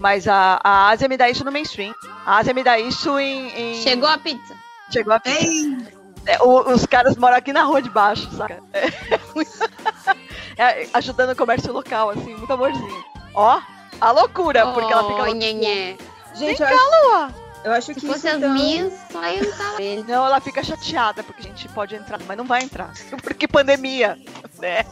mas 0.00 0.26
a, 0.28 0.60
a 0.62 0.88
Ásia 0.88 1.08
me 1.08 1.16
dá 1.16 1.28
isso 1.28 1.44
no 1.44 1.52
mainstream. 1.52 1.94
A 2.24 2.38
Ásia 2.38 2.54
me 2.54 2.62
dá 2.64 2.78
isso 2.78 3.18
em. 3.18 3.48
em- 3.48 3.82
Chegou 3.82 4.08
a 4.08 4.18
pizza. 4.18 4.54
Chegou 4.90 5.12
a 5.12 5.20
pizza. 5.20 5.92
É, 6.26 6.42
o- 6.42 6.70
os 6.72 6.86
caras 6.86 7.16
moram 7.16 7.36
aqui 7.36 7.52
na 7.52 7.62
rua 7.64 7.82
de 7.82 7.90
baixo, 7.90 8.30
saca? 8.36 8.62
É, 8.72 8.84
É, 10.56 10.88
ajudando 10.94 11.30
o 11.30 11.36
comércio 11.36 11.72
local, 11.72 12.10
assim, 12.10 12.34
muito 12.36 12.52
amorzinho. 12.52 13.04
Ó, 13.34 13.60
a 14.00 14.10
loucura, 14.12 14.66
porque 14.68 14.92
ela 14.92 15.02
fica 15.02 15.22
Oh, 15.22 15.26
lá. 15.26 15.32
nhenhé. 15.34 15.96
Gente, 16.34 16.60
eu 16.62 16.68
acho, 16.68 16.78
Ó, 16.78 17.28
eu 17.64 17.72
acho 17.72 17.86
Se 17.86 17.94
que 17.94 18.06
fosse 18.06 18.18
isso, 18.20 18.28
as 18.28 18.36
então, 18.36 18.52
minhas, 18.54 18.92
só 19.10 19.24
entrar 19.26 19.80
ele. 19.80 20.04
Não, 20.06 20.26
ela 20.26 20.40
fica 20.40 20.62
chateada 20.62 21.22
porque 21.22 21.40
a 21.42 21.44
gente 21.50 21.68
pode 21.68 21.94
entrar, 21.94 22.20
mas 22.26 22.36
não 22.36 22.44
vai 22.44 22.62
entrar. 22.62 22.92
Porque 23.22 23.48
pandemia, 23.48 24.18
né? 24.60 24.84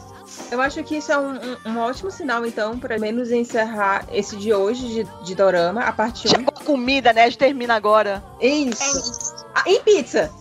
eu 0.51 0.59
acho 0.61 0.83
que 0.83 0.97
isso 0.97 1.11
é 1.11 1.17
um, 1.17 1.33
um- 1.35 1.57
um 1.67 1.79
ótimo 1.79 2.09
sinal, 2.11 2.45
então, 2.45 2.77
para 2.79 2.97
menos 2.97 3.31
encerrar 3.31 4.05
esse 4.11 4.35
de 4.35 4.53
hoje 4.53 4.87
de, 4.87 5.25
de 5.25 5.35
Dorama, 5.35 5.81
a 5.81 5.91
parte 5.91 6.27
1. 6.27 6.31
Chegou 6.31 6.53
a 6.59 6.63
comida, 6.63 7.13
né? 7.13 7.23
A 7.23 7.25
gente 7.25 7.37
termina 7.37 7.75
agora. 7.75 8.23
Isso. 8.41 9.35
Ah, 9.53 9.63
em 9.67 9.79
pizza. 9.81 10.31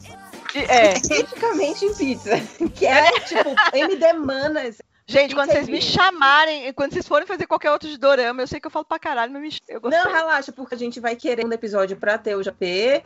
É. 0.55 0.95
Especificamente 0.95 1.85
em 1.85 1.95
pizza. 1.95 2.31
Que 2.75 2.87
é, 2.87 3.11
tipo, 3.21 3.51
MD 3.75 4.13
Manas. 4.15 4.77
Gente, 5.07 5.35
quando 5.35 5.51
vocês 5.51 5.69
me 5.69 5.83
chamarem, 5.83 6.73
quando 6.73 6.93
vocês 6.93 7.07
forem 7.07 7.27
fazer 7.27 7.47
qualquer 7.47 7.71
outro 7.71 7.89
de 7.89 7.97
dorama, 7.99 8.43
eu 8.43 8.47
sei 8.47 8.61
que 8.61 8.67
eu 8.67 8.71
falo 8.71 8.85
pra 8.85 8.99
caralho, 8.99 9.33
mas 9.33 9.43
me, 9.43 9.51
eu 9.69 9.81
gostei. 9.81 10.01
Não, 10.03 10.13
relaxa, 10.13 10.53
porque 10.53 10.75
a 10.75 10.79
gente 10.79 11.01
vai 11.01 11.17
querer 11.17 11.45
um 11.45 11.53
episódio 11.53 11.97
pra 11.97 12.17
ter 12.19 12.37
o 12.37 12.43
JP. 12.43 13.03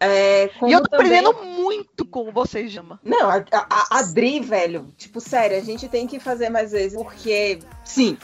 É, 0.00 0.50
e 0.66 0.72
eu 0.72 0.82
tô 0.82 0.88
também- 0.90 1.18
aprendendo 1.18 1.32
muito 1.44 2.04
com 2.04 2.32
vocês, 2.32 2.72
Jama. 2.72 2.98
Não, 3.04 3.30
a, 3.30 3.44
a, 3.52 3.98
a 3.98 4.02
Dri, 4.02 4.40
velho, 4.40 4.92
tipo, 4.96 5.20
sério, 5.20 5.56
a 5.56 5.60
gente 5.60 5.88
tem 5.88 6.08
que 6.08 6.18
fazer 6.18 6.48
mais 6.48 6.72
vezes, 6.72 7.00
porque, 7.00 7.60
sim. 7.84 8.18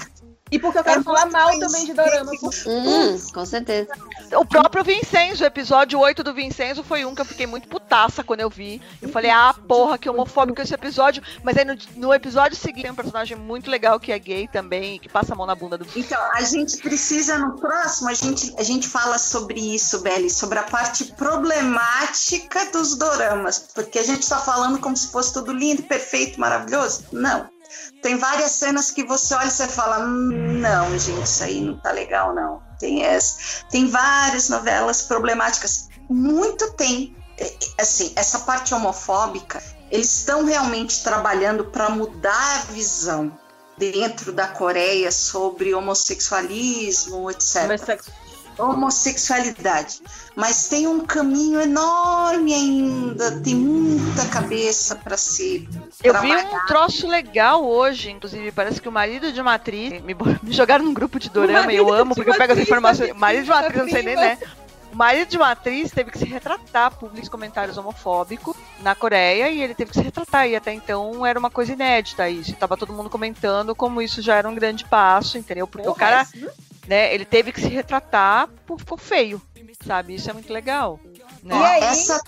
E 0.50 0.58
porque 0.58 0.78
eu 0.78 0.84
quero 0.84 1.00
É 1.00 1.04
falar 1.04 1.26
mal 1.26 1.50
bem 1.50 1.60
também 1.60 1.84
de 1.86 1.94
Dorama. 1.94 2.32
Hum, 2.66 3.18
com 3.32 3.46
certeza. 3.46 3.90
O 4.36 4.44
próprio 4.44 4.84
Vincenzo, 4.84 5.44
o 5.44 5.46
episódio 5.46 5.98
8 5.98 6.22
do 6.22 6.34
Vincenzo 6.34 6.82
foi 6.82 7.04
um 7.04 7.14
que 7.14 7.20
eu 7.20 7.24
fiquei 7.24 7.46
muito 7.46 7.68
putaça 7.68 8.24
quando 8.24 8.40
eu 8.40 8.50
vi. 8.50 8.80
Eu 9.00 9.08
falei, 9.08 9.30
ah, 9.30 9.54
porra, 9.66 9.98
que 9.98 10.08
homofóbico 10.08 10.60
esse 10.60 10.74
episódio. 10.74 11.22
Mas 11.42 11.56
aí 11.56 11.64
no, 11.64 11.76
no 11.96 12.14
episódio 12.14 12.56
seguinte 12.56 12.82
tem 12.82 12.90
um 12.90 12.94
personagem 12.94 13.36
muito 13.36 13.70
legal 13.70 14.00
que 14.00 14.12
é 14.12 14.18
gay 14.18 14.48
também, 14.48 14.96
e 14.96 14.98
que 14.98 15.08
passa 15.08 15.34
a 15.34 15.36
mão 15.36 15.46
na 15.46 15.54
bunda 15.54 15.76
do 15.76 15.86
Então, 15.94 16.18
a 16.32 16.42
gente 16.42 16.78
precisa 16.78 17.38
no 17.38 17.58
próximo, 17.58 18.08
a 18.08 18.14
gente, 18.14 18.54
a 18.56 18.62
gente 18.62 18.88
fala 18.88 19.18
sobre 19.18 19.60
isso, 19.74 20.00
Beli, 20.00 20.30
sobre 20.30 20.58
a 20.58 20.62
parte 20.62 21.04
problemática 21.12 22.70
dos 22.72 22.96
doramas, 22.96 23.58
porque 23.74 23.98
a 23.98 24.04
gente 24.04 24.22
está 24.22 24.38
falando 24.38 24.78
como 24.78 24.96
se 24.96 25.08
fosse 25.08 25.32
tudo 25.32 25.52
lindo, 25.52 25.82
perfeito, 25.82 26.40
maravilhoso. 26.40 27.04
Não. 27.12 27.48
Tem 28.02 28.16
várias 28.16 28.52
cenas 28.52 28.90
que 28.90 29.04
você 29.04 29.34
olha 29.34 29.46
e 29.46 29.50
você 29.50 29.66
fala, 29.68 29.98
"Hum, 30.00 30.58
não, 30.60 30.98
gente, 30.98 31.24
isso 31.24 31.44
aí 31.44 31.60
não 31.60 31.78
tá 31.78 31.90
legal, 31.92 32.34
não. 32.34 32.62
Tem 32.78 33.04
essa. 33.04 33.64
Tem 33.70 33.88
várias 33.88 34.48
novelas 34.48 35.02
problemáticas. 35.02 35.88
Muito 36.08 36.70
tem. 36.72 37.14
assim, 37.78 38.12
essa 38.16 38.40
parte 38.40 38.74
homofóbica, 38.74 39.62
eles 39.92 40.12
estão 40.16 40.44
realmente 40.44 41.04
trabalhando 41.04 41.66
para 41.66 41.88
mudar 41.88 42.56
a 42.56 42.72
visão 42.72 43.30
dentro 43.76 44.32
da 44.32 44.48
Coreia 44.48 45.12
sobre 45.12 45.72
homossexualismo, 45.72 47.30
etc. 47.30 47.64
Homossexu- 47.64 48.12
Homossexualidade. 48.58 50.00
Mas 50.34 50.68
tem 50.68 50.86
um 50.86 51.00
caminho 51.00 51.60
enorme 51.60 52.52
ainda, 52.54 53.40
tem 53.40 53.54
muita 53.54 54.26
cabeça 54.26 54.96
para 54.96 55.16
se 55.16 55.68
Eu 56.02 56.14
vi 56.20 56.28
trabalhar. 56.28 56.44
um 56.46 56.66
troço 56.66 57.06
legal 57.08 57.64
hoje, 57.64 58.10
inclusive, 58.10 58.52
parece 58.52 58.80
que 58.80 58.88
o 58.88 58.92
marido 58.92 59.32
de 59.32 59.40
uma 59.40 59.54
atriz 59.54 60.02
me, 60.02 60.14
me 60.42 60.52
jogaram 60.52 60.84
num 60.84 60.94
grupo 60.94 61.18
de 61.18 61.30
dorama 61.30 61.72
e 61.72 61.76
eu 61.76 61.92
amo, 61.92 62.14
porque 62.14 62.30
eu 62.30 62.36
pego 62.36 62.52
as 62.52 62.58
informações. 62.58 63.12
Marido 63.14 63.44
de 63.44 63.50
uma 63.50 63.60
atriz, 63.60 63.76
eu 63.76 63.84
não 63.84 63.92
sei 63.92 64.02
nem, 64.02 64.16
né? 64.16 64.38
O 64.92 64.96
marido 64.96 65.28
de 65.28 65.36
uma 65.36 65.50
atriz 65.50 65.90
teve 65.90 66.10
que 66.10 66.18
se 66.18 66.24
retratar 66.24 66.90
públicos 66.96 67.28
comentários 67.28 67.76
homofóbicos 67.76 68.56
na 68.80 68.94
Coreia 68.94 69.50
e 69.50 69.60
ele 69.62 69.74
teve 69.74 69.90
que 69.90 69.98
se 69.98 70.02
retratar. 70.02 70.48
E 70.48 70.56
até 70.56 70.72
então 70.72 71.26
era 71.26 71.38
uma 71.38 71.50
coisa 71.50 71.74
inédita 71.74 72.28
isso. 72.28 72.54
Tava 72.54 72.76
todo 72.76 72.92
mundo 72.92 73.10
comentando 73.10 73.74
como 73.74 74.00
isso 74.00 74.22
já 74.22 74.36
era 74.36 74.48
um 74.48 74.54
grande 74.54 74.84
passo, 74.86 75.36
entendeu? 75.36 75.66
Porque 75.66 75.88
o 75.88 75.94
cara, 75.94 76.26
né, 76.88 77.14
ele 77.14 77.24
teve 77.24 77.52
que 77.52 77.60
se 77.60 77.68
retratar 77.68 78.48
por, 78.66 78.82
por 78.82 78.98
feio, 78.98 79.40
sabe? 79.86 80.14
Isso 80.14 80.30
é 80.30 80.32
muito 80.32 80.52
legal. 80.52 80.98
Né? 81.42 81.54
E 81.54 81.64
aí? 81.64 81.82
Essa, 81.82 82.20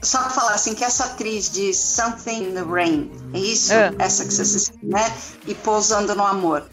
só 0.00 0.20
pra 0.20 0.30
falar 0.30 0.54
assim, 0.54 0.74
que 0.74 0.84
essa 0.84 1.04
atriz 1.06 1.50
de 1.50 1.74
Something 1.74 2.50
in 2.50 2.54
the 2.54 2.62
Rain, 2.62 3.10
é 3.34 3.38
isso? 3.38 3.72
É. 3.72 3.92
Essa 3.98 4.24
que 4.24 4.32
você 4.32 4.42
assistiu, 4.42 4.78
né? 4.82 5.12
E 5.46 5.54
Pousando 5.54 6.14
no 6.14 6.24
Amor. 6.24 6.64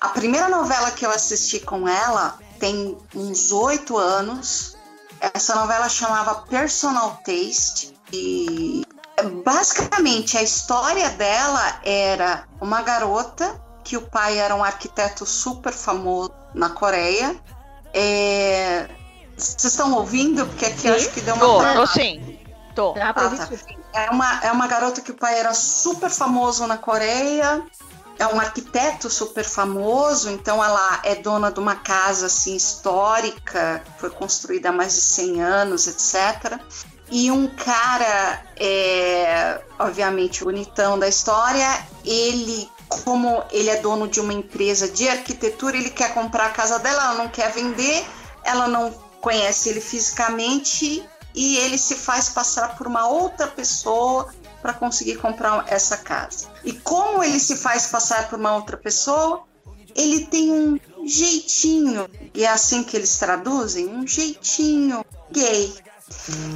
A 0.00 0.08
primeira 0.08 0.48
novela 0.48 0.90
que 0.90 1.04
eu 1.04 1.10
assisti 1.10 1.60
com 1.60 1.86
ela 1.86 2.38
tem 2.58 2.96
uns 3.14 3.52
oito 3.52 3.98
anos. 3.98 4.74
Essa 5.20 5.54
novela 5.54 5.88
chamava 5.90 6.46
Personal 6.46 7.20
Taste. 7.24 7.94
E 8.10 8.82
basicamente 9.44 10.38
a 10.38 10.42
história 10.42 11.10
dela 11.10 11.80
era 11.84 12.48
uma 12.60 12.80
garota 12.80 13.60
que 13.90 13.96
o 13.96 14.02
pai 14.02 14.38
era 14.38 14.54
um 14.54 14.62
arquiteto 14.62 15.26
super 15.26 15.72
famoso 15.72 16.32
na 16.54 16.70
Coreia. 16.70 17.34
É, 17.92 18.88
Vocês 19.36 19.64
estão 19.64 19.92
ouvindo? 19.94 20.46
Porque 20.46 20.66
aqui 20.66 20.86
eu 20.86 20.94
acho 20.94 21.10
que 21.10 21.20
deu 21.20 21.34
uma. 21.34 21.74
Tô, 21.74 21.80
tô 21.80 21.86
sim. 21.88 22.38
Tô. 22.72 22.94
Ah, 22.96 23.12
tá. 23.12 23.48
É 23.92 24.08
uma, 24.10 24.44
é 24.44 24.52
uma 24.52 24.68
garota 24.68 25.00
que 25.00 25.10
o 25.10 25.14
pai 25.14 25.40
era 25.40 25.52
super 25.54 26.08
famoso 26.08 26.64
na 26.68 26.78
Coreia, 26.78 27.64
é 28.16 28.28
um 28.28 28.38
arquiteto 28.38 29.10
super 29.10 29.44
famoso, 29.44 30.30
então 30.30 30.62
ela 30.62 31.00
é 31.02 31.16
dona 31.16 31.50
de 31.50 31.58
uma 31.58 31.74
casa 31.74 32.26
assim 32.26 32.54
histórica, 32.54 33.82
foi 33.98 34.10
construída 34.10 34.68
há 34.68 34.72
mais 34.72 34.94
de 34.94 35.00
100 35.00 35.42
anos, 35.42 35.88
etc. 35.88 36.60
E 37.10 37.28
um 37.32 37.48
cara, 37.48 38.40
é, 38.56 39.60
obviamente, 39.80 40.42
o 40.42 40.44
bonitão 40.44 40.96
da 40.96 41.08
história, 41.08 41.84
ele, 42.04 42.70
como 42.90 43.42
ele 43.52 43.70
é 43.70 43.80
dono 43.80 44.08
de 44.08 44.20
uma 44.20 44.34
empresa 44.34 44.88
de 44.88 45.08
arquitetura, 45.08 45.76
ele 45.76 45.90
quer 45.90 46.12
comprar 46.12 46.46
a 46.46 46.50
casa 46.50 46.78
dela, 46.80 47.04
ela 47.04 47.14
não 47.14 47.28
quer 47.28 47.52
vender, 47.52 48.04
ela 48.44 48.66
não 48.66 48.90
conhece 49.20 49.68
ele 49.68 49.80
fisicamente 49.80 51.02
e 51.32 51.56
ele 51.58 51.78
se 51.78 51.94
faz 51.94 52.28
passar 52.28 52.76
por 52.76 52.88
uma 52.88 53.06
outra 53.06 53.46
pessoa 53.46 54.28
para 54.60 54.72
conseguir 54.72 55.16
comprar 55.16 55.64
essa 55.68 55.96
casa. 55.96 56.48
E 56.64 56.72
como 56.72 57.22
ele 57.22 57.38
se 57.38 57.56
faz 57.56 57.86
passar 57.86 58.28
por 58.28 58.38
uma 58.38 58.56
outra 58.56 58.76
pessoa, 58.76 59.44
ele 59.94 60.26
tem 60.26 60.50
um 60.50 60.78
jeitinho, 61.06 62.08
e 62.34 62.44
é 62.44 62.48
assim 62.48 62.82
que 62.82 62.96
eles 62.96 63.18
traduzem, 63.18 63.86
um 63.86 64.06
jeitinho 64.06 65.04
gay. 65.30 65.72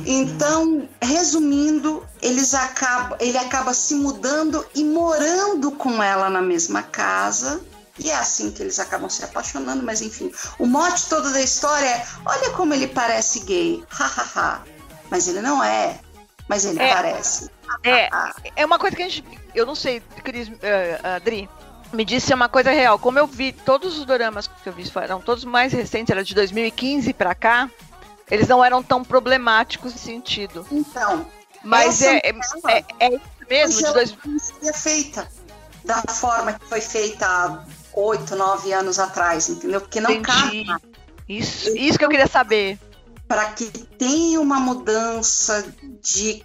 Então, 0.07 0.89
resumindo, 1.01 2.07
eles 2.21 2.55
acabam, 2.55 3.17
ele 3.21 3.39
acaba 3.39 3.73
se 3.73 3.95
mudando 3.95 4.65
e 4.75 4.85
morando 4.85 5.71
com 5.73 6.03
ela 6.03 6.29
na 6.29 6.43
mesma 6.43 6.83
casa. 6.83 7.61
E 7.99 8.11
é 8.11 8.17
assim 8.17 8.51
que 8.51 8.61
eles 8.63 8.79
acabam 8.81 9.09
se 9.09 9.25
apaixonando, 9.25 9.83
mas 9.85 10.03
enfim. 10.03 10.33
O 10.59 10.67
mote 10.67 11.07
todo 11.09 11.33
da 11.33 11.41
história 11.41 11.87
é: 11.87 12.07
olha 12.25 12.51
como 12.51 12.75
ele 12.75 12.89
parece 12.89 13.41
gay. 13.41 13.85
Hahaha. 13.91 14.63
mas 15.11 15.29
ele 15.29 15.41
não 15.41 15.63
é. 15.63 16.01
Mas 16.49 16.65
ele 16.65 16.81
É. 16.83 16.93
parece. 16.93 17.51
É, 17.85 18.11
é 18.57 18.67
uma 18.67 18.79
coisa 18.79 18.97
que 18.97 19.03
a 19.03 19.09
gente. 19.09 19.25
Eu 19.55 19.65
não 19.65 19.75
sei, 19.75 20.01
Cris, 20.25 20.51
eh, 20.63 21.01
Adri, 21.03 21.49
me 21.93 22.05
disse 22.05 22.35
uma 22.35 22.49
coisa 22.49 22.71
real. 22.71 22.99
Como 22.99 23.19
eu 23.19 23.27
vi 23.27 23.53
todos 23.53 23.97
os 23.99 24.05
doramas 24.05 24.47
que 24.49 24.69
eu 24.69 24.73
vi, 24.73 24.91
eram 24.97 25.21
todos 25.21 25.45
mais 25.45 25.73
recentes, 25.73 26.11
era 26.11 26.25
de 26.25 26.35
2015 26.35 27.13
pra 27.15 27.35
cá, 27.35 27.71
eles 28.31 28.49
não 28.49 28.65
eram 28.65 28.83
tão 28.83 29.05
problemáticos 29.05 29.93
nesse 29.93 30.07
sentido. 30.07 30.67
Então, 30.71 31.27
Mas 31.63 32.03
é, 32.03 32.21
é, 32.25 32.33
novela, 32.33 32.71
é, 32.71 32.85
é 33.01 33.15
isso 33.15 33.23
mesmo, 33.49 33.87
de 33.87 33.93
dois, 33.93 34.17
seria 34.41 34.73
feita 34.73 35.29
da 35.85 36.03
forma 36.03 36.55
que 36.55 36.67
foi 36.67 36.81
feita 36.81 37.27
há 37.27 37.65
oito, 37.93 38.35
nove 38.35 38.73
anos 38.73 38.99
atrás, 38.99 39.49
entendeu? 39.49 39.81
Porque 39.81 40.01
não 40.01 40.11
Entendi. 40.11 40.65
Isso, 41.29 41.77
isso 41.77 41.99
que 41.99 42.05
eu 42.05 42.09
queria 42.09 42.27
saber. 42.27 42.79
para 43.27 43.47
que 43.53 43.67
tenha 43.71 44.41
uma 44.41 44.61
mudança 44.61 45.67
de. 46.03 46.45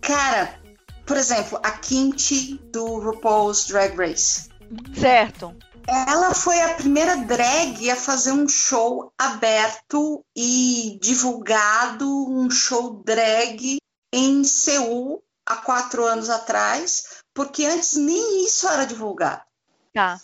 Cara, 0.00 0.58
por 1.04 1.16
exemplo, 1.16 1.58
a 1.62 1.70
Kimchi 1.72 2.60
do 2.72 2.98
RuPaul's 2.98 3.66
Drag 3.66 3.96
Race. 3.96 4.48
Certo. 4.94 5.54
Ela 5.90 6.32
foi 6.32 6.60
a 6.60 6.74
primeira 6.74 7.16
drag 7.16 7.90
a 7.90 7.96
fazer 7.96 8.30
um 8.30 8.48
show 8.48 9.12
aberto 9.18 10.24
e 10.36 10.96
divulgado, 11.02 12.08
um 12.30 12.48
show 12.48 13.02
drag 13.04 13.78
em 14.12 14.44
Seul 14.44 15.20
há 15.44 15.56
quatro 15.56 16.04
anos 16.04 16.30
atrás, 16.30 17.22
porque 17.34 17.64
antes 17.66 17.94
nem 17.94 18.44
isso 18.44 18.68
era 18.68 18.86
divulgado. 18.86 19.42
Tá. 19.92 20.20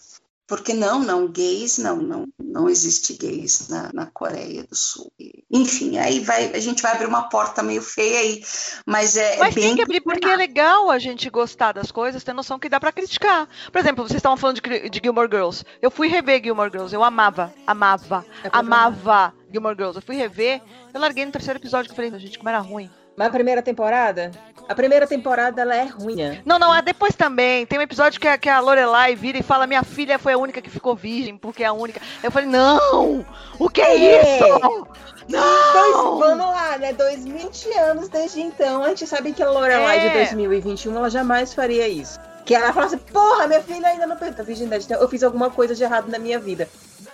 Porque 0.46 0.72
não, 0.72 1.00
não, 1.00 1.26
gays, 1.26 1.76
não, 1.78 1.96
não, 1.96 2.28
não 2.38 2.68
existe 2.68 3.14
gays 3.14 3.68
na, 3.68 3.90
na 3.92 4.06
Coreia 4.06 4.62
do 4.62 4.76
Sul. 4.76 5.12
Enfim, 5.50 5.98
aí 5.98 6.20
vai, 6.20 6.52
a 6.54 6.60
gente 6.60 6.82
vai 6.82 6.92
abrir 6.92 7.06
uma 7.06 7.28
porta 7.28 7.64
meio 7.64 7.82
feia 7.82 8.20
aí, 8.20 8.44
mas 8.86 9.16
é, 9.16 9.34
é 9.34 9.38
Mas 9.38 9.54
bem 9.54 9.64
tem 9.64 9.76
que 9.76 9.82
abrir 9.82 10.00
porque 10.00 10.28
é 10.28 10.36
legal 10.36 10.88
a 10.88 11.00
gente 11.00 11.28
gostar 11.30 11.72
das 11.72 11.90
coisas, 11.90 12.22
ter 12.22 12.32
noção 12.32 12.60
que 12.60 12.68
dá 12.68 12.78
pra 12.78 12.92
criticar. 12.92 13.48
Por 13.72 13.78
exemplo, 13.78 14.06
vocês 14.06 14.18
estavam 14.18 14.36
falando 14.36 14.60
de, 14.60 14.88
de 14.88 15.00
Gilmore 15.02 15.28
Girls. 15.28 15.64
Eu 15.82 15.90
fui 15.90 16.06
rever 16.06 16.42
Gilmore 16.42 16.70
Girls, 16.70 16.94
eu 16.94 17.02
amava, 17.02 17.52
amava, 17.66 18.24
É 18.44 18.48
amava 18.52 19.34
Gilmore 19.50 19.76
Girls. 19.76 19.96
Eu 19.96 20.02
fui 20.02 20.14
rever, 20.14 20.62
eu 20.94 21.00
larguei 21.00 21.26
no 21.26 21.32
terceiro 21.32 21.58
episódio 21.58 21.88
que 21.88 21.92
eu 21.92 21.96
falei, 21.96 22.20
gente, 22.20 22.38
como 22.38 22.48
era 22.48 22.60
ruim. 22.60 22.88
Mas 23.16 23.28
a 23.28 23.30
primeira 23.30 23.62
temporada? 23.62 24.30
A 24.68 24.74
primeira 24.74 25.06
temporada 25.06 25.62
ela 25.62 25.74
é 25.74 25.84
ruim. 25.84 26.16
né? 26.16 26.42
Não, 26.44 26.58
não, 26.58 26.74
é 26.74 26.82
depois 26.82 27.14
também. 27.14 27.64
Tem 27.64 27.78
um 27.78 27.82
episódio 27.82 28.20
que 28.20 28.26
a, 28.28 28.36
que 28.36 28.48
a 28.48 28.58
Lorelai 28.60 29.14
vira 29.14 29.38
e 29.38 29.42
fala: 29.42 29.66
Minha 29.66 29.82
filha 29.82 30.18
foi 30.18 30.32
a 30.34 30.38
única 30.38 30.60
que 30.60 30.68
ficou 30.68 30.94
virgem, 30.96 31.36
porque 31.38 31.62
é 31.62 31.66
a 31.66 31.72
única. 31.72 32.00
Eu 32.22 32.30
falei: 32.30 32.48
Não! 32.48 33.24
O 33.58 33.68
que 33.70 33.80
é 33.80 33.96
É. 33.96 34.22
isso? 34.22 34.86
Dois, 35.28 35.96
Não! 35.96 36.18
vamos 36.18 36.46
lá, 36.46 36.78
né? 36.78 36.92
2020 36.92 37.72
anos 37.78 38.08
desde 38.08 38.40
então. 38.42 38.82
A 38.84 38.88
gente 38.90 39.06
sabe 39.06 39.32
que 39.32 39.42
a 39.42 39.50
Lorelai 39.50 39.98
É. 39.98 40.08
de 40.08 40.14
2021 40.14 40.96
ela 40.96 41.08
jamais 41.10 41.54
faria 41.54 41.88
isso. 41.88 42.18
Que 42.44 42.54
ela 42.54 42.72
fala 42.72 42.86
assim, 42.86 42.98
porra, 42.98 43.46
minha 43.48 43.60
filha 43.62 43.88
ainda 43.88 44.06
não 44.06 44.16
perdeu 44.16 44.42
a 44.42 44.46
virgindade. 44.46 44.84
Então 44.84 45.00
eu 45.00 45.08
fiz 45.08 45.22
alguma 45.24 45.50
coisa 45.50 45.74
de 45.74 45.82
errado 45.82 46.08
na 46.08 46.18
minha 46.18 46.38
vida. 46.38 46.68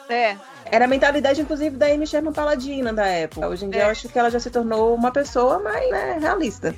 É, 0.08 0.36
Era 0.72 0.86
a 0.86 0.88
mentalidade, 0.88 1.38
inclusive, 1.42 1.76
da 1.76 1.84
Amy 1.86 2.06
Sherman 2.06 2.32
Paladina 2.32 2.94
da 2.94 3.04
época. 3.06 3.46
Hoje 3.46 3.66
em 3.66 3.70
dia 3.70 3.82
É. 3.82 3.84
eu 3.84 3.90
acho 3.90 4.08
que 4.08 4.18
ela 4.18 4.30
já 4.30 4.40
se 4.40 4.48
tornou 4.48 4.94
uma 4.94 5.12
pessoa 5.12 5.58
mais 5.58 5.90
né, 5.90 6.16
realista. 6.18 6.74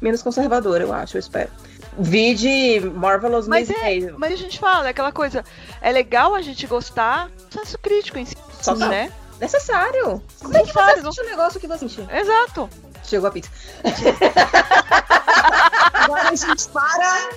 Menos 0.00 0.22
conservadora, 0.22 0.84
eu 0.84 0.92
acho, 0.92 1.16
eu 1.16 1.18
espero. 1.18 1.50
Vide 1.98 2.78
Marvelous 2.94 3.48
Mas 3.48 3.68
Miss 3.68 3.78
é, 3.78 3.82
Maisel. 3.82 4.14
mas 4.16 4.32
a 4.32 4.36
gente 4.36 4.60
fala, 4.60 4.86
é 4.86 4.90
aquela 4.90 5.10
coisa. 5.10 5.44
É 5.80 5.90
legal 5.90 6.36
a 6.36 6.40
gente 6.40 6.64
gostar, 6.68 7.28
senso 7.50 7.76
crítico 7.80 8.16
em 8.16 8.24
si, 8.26 8.36
Só 8.60 8.74
que- 8.74 8.84
né? 8.86 9.10
Necessário. 9.40 10.22
Como 10.40 10.56
é 10.56 10.62
que 10.62 10.72
você 10.72 10.78
assiste 10.78 11.20
um 11.20 11.24
negócio 11.26 11.58
que 11.60 11.66
você? 11.66 11.86
Exato. 12.12 12.70
Chegou 13.02 13.28
a 13.28 13.32
pizza. 13.32 13.50
Agora 15.94 16.28
a 16.30 16.34
gente 16.36 16.68
para 16.68 17.30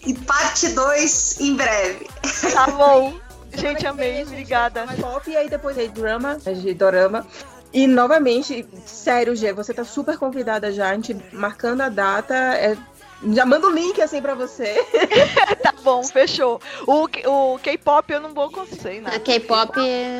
e 0.00 0.12
parte 0.14 0.70
2 0.70 1.40
em 1.40 1.54
breve. 1.54 2.08
Tá 2.52 2.66
bom. 2.66 3.14
Gente, 3.54 3.86
amei. 3.86 4.22
Obrigada. 4.22 4.86
Pop, 5.00 5.30
e 5.30 5.36
aí 5.36 5.48
depois 5.48 5.76
aí 5.78 5.88
drama, 5.88 6.36
de 6.36 6.74
dorama. 6.74 7.26
E 7.72 7.86
novamente, 7.86 8.66
sério, 8.84 9.34
Gê, 9.36 9.52
você 9.52 9.72
tá 9.72 9.84
super 9.84 10.18
convidada 10.18 10.72
já, 10.72 10.90
a 10.90 10.94
gente 10.94 11.16
marcando 11.32 11.82
a 11.82 11.88
data. 11.88 12.34
é- 12.34 12.76
já 13.32 13.44
manda 13.44 13.66
o 13.66 13.70
link 13.70 14.00
assim 14.00 14.20
pra 14.20 14.34
você. 14.34 14.74
Tá 15.62 15.74
bom, 15.82 16.02
fechou. 16.02 16.60
O, 16.86 17.04
o 17.04 17.58
K-pop 17.58 18.10
eu 18.12 18.20
não 18.20 18.32
vou 18.32 18.50
conseguir, 18.50 18.98
A 18.98 19.10
né? 19.10 19.18
K-pop, 19.18 19.72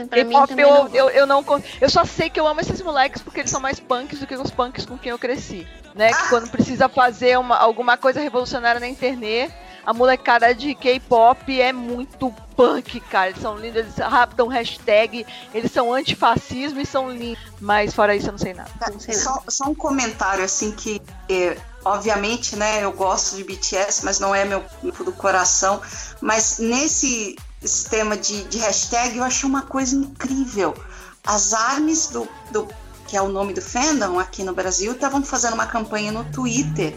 pra 0.09 0.25
mim, 0.25 0.31
K-pop 0.33 0.49
também 0.49 0.65
eu, 0.65 0.71
não 0.71 0.89
eu, 0.95 1.11
eu 1.11 1.27
não 1.27 1.45
Eu 1.81 1.89
só 1.89 2.05
sei 2.05 2.29
que 2.29 2.39
eu 2.39 2.47
amo 2.47 2.61
esses 2.61 2.81
moleques 2.83 3.23
porque 3.23 3.41
eles 3.41 3.51
são 3.51 3.61
mais 3.61 3.81
punks 3.81 4.21
do 4.21 4.27
que 4.27 4.35
os 4.35 4.51
punks 4.51 4.85
com 4.85 4.99
quem 4.99 5.11
eu 5.11 5.19
cresci. 5.19 5.67
Né? 5.95 6.13
Que 6.13 6.29
quando 6.29 6.51
precisa 6.51 6.89
fazer 6.89 7.39
uma, 7.39 7.57
alguma 7.57 7.97
coisa 7.97 8.21
revolucionária 8.21 8.81
na 8.81 8.89
internet, 8.89 9.53
a 9.85 9.93
molecada 9.93 10.55
de 10.55 10.75
K-pop 10.75 11.61
é 11.61 11.73
muito 11.73 12.33
punk, 12.57 13.01
cara. 13.01 13.31
Eles 13.31 13.41
são 13.41 13.57
lindos, 13.57 13.77
eles 13.77 13.97
raptam 13.97 14.47
hashtag, 14.49 15.27
eles 15.55 15.73
são 15.73 15.93
antifascismo 15.93 16.81
e 16.81 16.87
são 16.87 17.11
lindos. 17.11 17.43
Mas 17.61 17.95
fora 17.95 18.15
isso, 18.15 18.29
eu 18.29 18.33
não 18.33 18.39
sei 18.39 18.55
nada. 18.55 18.71
Não 18.93 19.01
sei 19.01 19.15
só, 19.15 19.43
só, 19.49 19.65
um 19.65 19.75
comentário, 19.75 20.45
assim, 20.45 20.73
que 20.73 21.01
é, 21.29 21.57
obviamente, 21.85 22.57
né, 22.57 22.85
eu 22.85 22.93
gosto 22.93 23.37
de 23.37 23.45
BTS, 23.45 24.05
mas 24.05 24.21
não 24.21 24.35
é 24.35 24.45
meu 24.45 24.65
grupo 24.83 25.05
do 25.05 25.13
coração. 25.13 25.81
Mas 26.21 26.59
nesse 26.59 27.37
sistema 27.63 28.17
de, 28.17 28.45
de 28.45 28.59
hashtag, 28.59 29.17
eu 29.17 29.25
achei 29.25 29.49
uma 29.49 29.63
coisa 29.63 29.95
incrível. 29.95 30.75
As 31.25 31.53
armes 31.53 32.09
do, 32.09 32.29
do 32.51 32.69
que 33.11 33.17
é 33.17 33.21
o 33.21 33.29
nome 33.29 33.53
do 33.53 33.61
fandom 33.61 34.21
aqui 34.21 34.45
no 34.45 34.55
Brasil, 34.55 34.93
estavam 34.93 35.21
fazendo 35.25 35.55
uma 35.55 35.67
campanha 35.67 36.13
no 36.13 36.25
Twitter 36.27 36.95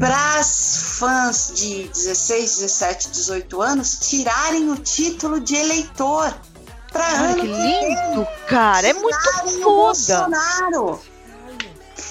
para 0.00 0.40
as 0.40 0.96
fãs 0.98 1.52
de 1.54 1.84
16, 1.84 2.58
17, 2.58 3.10
18 3.10 3.62
anos 3.62 3.96
tirarem 4.00 4.68
o 4.72 4.74
título 4.76 5.38
de 5.38 5.54
eleitor. 5.54 6.34
Pra 6.90 7.04
Ai, 7.04 7.34
que 7.36 7.46
lindo, 7.46 8.26
cara! 8.48 8.88
É 8.88 8.92
muito 8.92 9.16
foda! 9.62 9.62
Bolsonaro. 9.62 11.00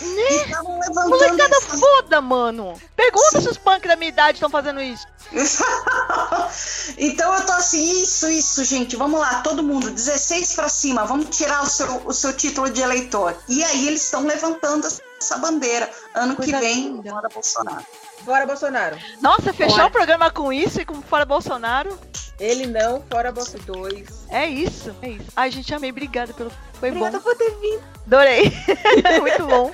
Né? 0.02 0.56
Molecada 1.08 1.56
essa... 1.58 1.78
foda, 1.78 2.22
mano. 2.22 2.80
Pergunta 2.96 3.32
Sim. 3.32 3.42
se 3.42 3.50
os 3.50 3.58
punk 3.58 3.88
da 3.88 3.96
minha 3.96 4.10
idade 4.10 4.38
estão 4.38 4.50
fazendo 4.50 4.82
isso. 4.82 5.08
então 6.98 7.34
eu 7.34 7.46
tô 7.46 7.52
assim, 7.54 8.02
isso, 8.02 8.30
isso, 8.30 8.64
gente. 8.64 8.96
Vamos 8.96 9.20
lá, 9.20 9.42
todo 9.42 9.64
mundo, 9.64 9.90
16 9.90 10.54
para 10.56 10.70
cima, 10.70 11.06
vamos 11.06 11.36
tirar 11.36 11.64
o 11.64 11.66
seu, 11.66 12.02
o 12.06 12.14
seu 12.14 12.34
título 12.34 12.70
de 12.70 12.82
eleitor. 12.82 13.36
E 13.48 13.64
aí 13.64 13.88
eles 13.88 14.04
estão 14.04 14.26
levantando 14.26 14.88
essa 15.20 15.38
bandeira. 15.38 15.90
Ano 16.14 16.36
Coisa 16.36 16.52
que 16.52 16.60
vem, 16.60 16.94
linda. 16.94 17.10
fora 17.12 17.30
Bolsonaro. 17.30 17.86
Fora 18.24 18.46
Bolsonaro. 18.46 18.98
Nossa, 19.22 19.54
fechar 19.54 19.88
o 19.88 19.92
programa 19.92 20.32
com 20.32 20.52
isso 20.52 20.82
e 20.82 20.86
com 20.86 21.02
fora 21.02 21.26
Bolsonaro? 21.26 21.98
Ele 22.40 22.68
não, 22.68 23.02
fora 23.10 23.32
Bolsonaro 23.32 23.74
2. 23.74 24.28
É 24.30 24.46
isso, 24.48 24.96
é 25.02 25.10
isso. 25.10 25.26
Ai, 25.36 25.52
gente, 25.52 25.74
amei. 25.74 25.90
Obrigada 25.92 26.34
pelo. 26.34 26.52
Foi 26.80 26.90
Obrigada 26.90 27.18
bom. 27.18 27.24
por 27.24 27.36
ter 27.36 27.52
vindo. 27.60 27.82
Adorei. 28.06 28.54
Muito 29.20 29.46
bom. 29.48 29.72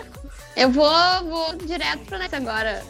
Eu 0.56 0.70
vou, 0.70 0.90
vou 1.24 1.56
direto 1.56 2.06
pro 2.06 2.18
Next 2.18 2.36
agora. 2.36 2.84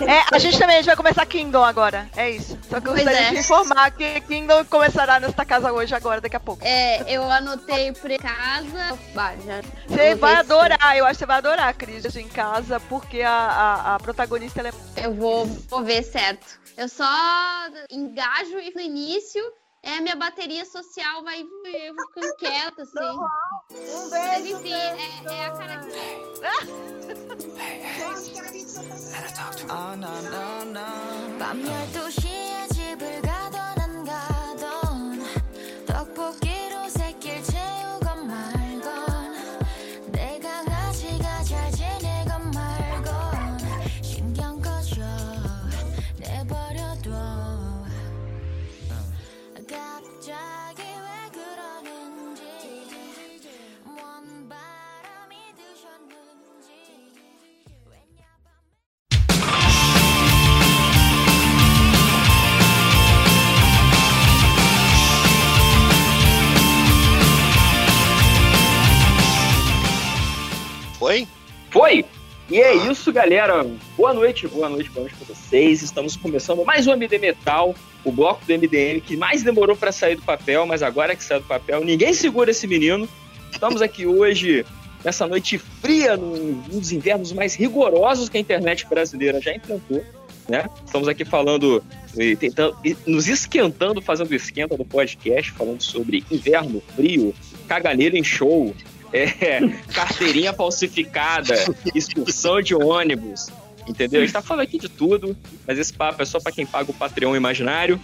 É, 0.00 0.24
a 0.32 0.38
gente 0.38 0.58
também 0.58 0.76
a 0.76 0.78
gente 0.78 0.86
vai 0.86 0.96
começar 0.96 1.26
Kingdom 1.26 1.62
agora. 1.62 2.08
É 2.16 2.30
isso. 2.30 2.58
Só 2.68 2.80
que 2.80 2.88
eu 2.88 2.92
gostaria 2.92 3.28
é. 3.28 3.30
de 3.30 3.38
informar 3.38 3.90
que 3.90 4.20
Kingdom 4.22 4.64
começará 4.64 5.20
nesta 5.20 5.44
casa 5.44 5.72
hoje, 5.72 5.94
agora, 5.94 6.20
daqui 6.20 6.36
a 6.36 6.40
pouco. 6.40 6.62
É, 6.64 7.02
eu 7.12 7.30
anotei 7.30 7.92
pra 7.92 8.16
casa. 8.18 8.98
Você 9.88 10.14
vai 10.14 10.36
adorar, 10.36 10.96
eu 10.96 11.04
acho 11.04 11.14
que 11.14 11.18
você 11.18 11.26
vai 11.26 11.36
adorar, 11.36 11.74
Cris, 11.74 12.16
em 12.16 12.28
casa, 12.28 12.80
porque 12.80 13.20
a, 13.22 13.30
a, 13.30 13.94
a 13.94 13.98
protagonista 13.98 14.60
é. 14.60 15.04
Eu 15.04 15.14
vou, 15.14 15.46
vou 15.46 15.84
ver 15.84 16.02
certo. 16.02 16.58
Eu 16.76 16.88
só 16.88 17.06
engajo 17.90 18.56
no 18.74 18.80
início 18.80 19.42
é, 19.85 19.99
minha 19.99 20.15
bateria 20.15 20.63
social 20.65 21.23
vai 21.23 21.41
eu 21.41 21.95
vou 21.95 22.07
ficando 22.07 22.35
quieta, 22.37 22.81
assim. 22.83 22.99
Um 22.99 24.09
beijo. 24.09 24.57
enfim, 24.57 24.73
é, 24.73 25.23
é 25.33 25.45
a 25.45 25.51
cara 25.51 25.81
Oh, 29.69 29.95
no, 29.95 30.11
no, 30.21 30.65
no. 30.65 31.39
밤 31.39 31.63
12시에 31.63 32.73
집을 32.73 33.21
가던 33.21 34.05
가던 34.05 35.23
떡볶이 35.87 36.44
Foi? 71.06 71.28
Foi! 71.70 72.04
E 72.50 72.60
é 72.60 72.74
isso, 72.90 73.12
galera. 73.12 73.64
Boa 73.96 74.12
noite, 74.12 74.48
boa 74.48 74.68
noite, 74.68 74.90
boa 74.90 75.02
noite 75.02 75.14
pra 75.16 75.36
vocês. 75.36 75.80
Estamos 75.80 76.16
começando 76.16 76.64
mais 76.64 76.88
um 76.88 76.94
MD 76.94 77.16
Metal, 77.18 77.76
o 78.04 78.10
bloco 78.10 78.44
do 78.44 78.52
MDM 78.52 79.00
que 79.00 79.16
mais 79.16 79.44
demorou 79.44 79.76
para 79.76 79.92
sair 79.92 80.16
do 80.16 80.22
papel, 80.22 80.66
mas 80.66 80.82
agora 80.82 81.14
que 81.14 81.22
saiu 81.22 81.42
do 81.42 81.46
papel, 81.46 81.84
ninguém 81.84 82.12
segura 82.12 82.50
esse 82.50 82.66
menino. 82.66 83.08
Estamos 83.52 83.80
aqui 83.80 84.04
hoje, 84.04 84.66
nessa 85.04 85.28
noite 85.28 85.58
fria, 85.58 86.16
num 86.16 86.54
dos 86.62 86.90
invernos 86.90 87.32
mais 87.32 87.54
rigorosos 87.54 88.28
que 88.28 88.38
a 88.38 88.40
internet 88.40 88.84
brasileira 88.88 89.40
já 89.40 89.54
enfrentou. 89.54 90.04
Né? 90.48 90.68
Estamos 90.84 91.06
aqui 91.06 91.24
falando, 91.24 91.84
tentando, 92.40 92.76
nos 93.06 93.28
esquentando, 93.28 94.02
fazendo 94.02 94.34
esquenta 94.34 94.76
do 94.76 94.84
podcast, 94.84 95.52
falando 95.52 95.80
sobre 95.82 96.24
inverno, 96.32 96.82
frio, 96.96 97.32
caganeiro 97.68 98.16
em 98.16 98.24
show, 98.24 98.74
é, 99.12 99.60
carteirinha 99.92 100.52
falsificada, 100.52 101.54
expulsão 101.94 102.60
de 102.60 102.74
ônibus, 102.74 103.48
entendeu? 103.86 104.20
A 104.20 104.24
gente 104.24 104.32
tá 104.32 104.42
falando 104.42 104.64
aqui 104.64 104.78
de 104.78 104.88
tudo, 104.88 105.36
mas 105.66 105.78
esse 105.78 105.92
papo 105.92 106.22
é 106.22 106.24
só 106.24 106.40
para 106.40 106.52
quem 106.52 106.66
paga 106.66 106.90
o 106.90 106.94
Patreon 106.94 107.36
imaginário. 107.36 108.00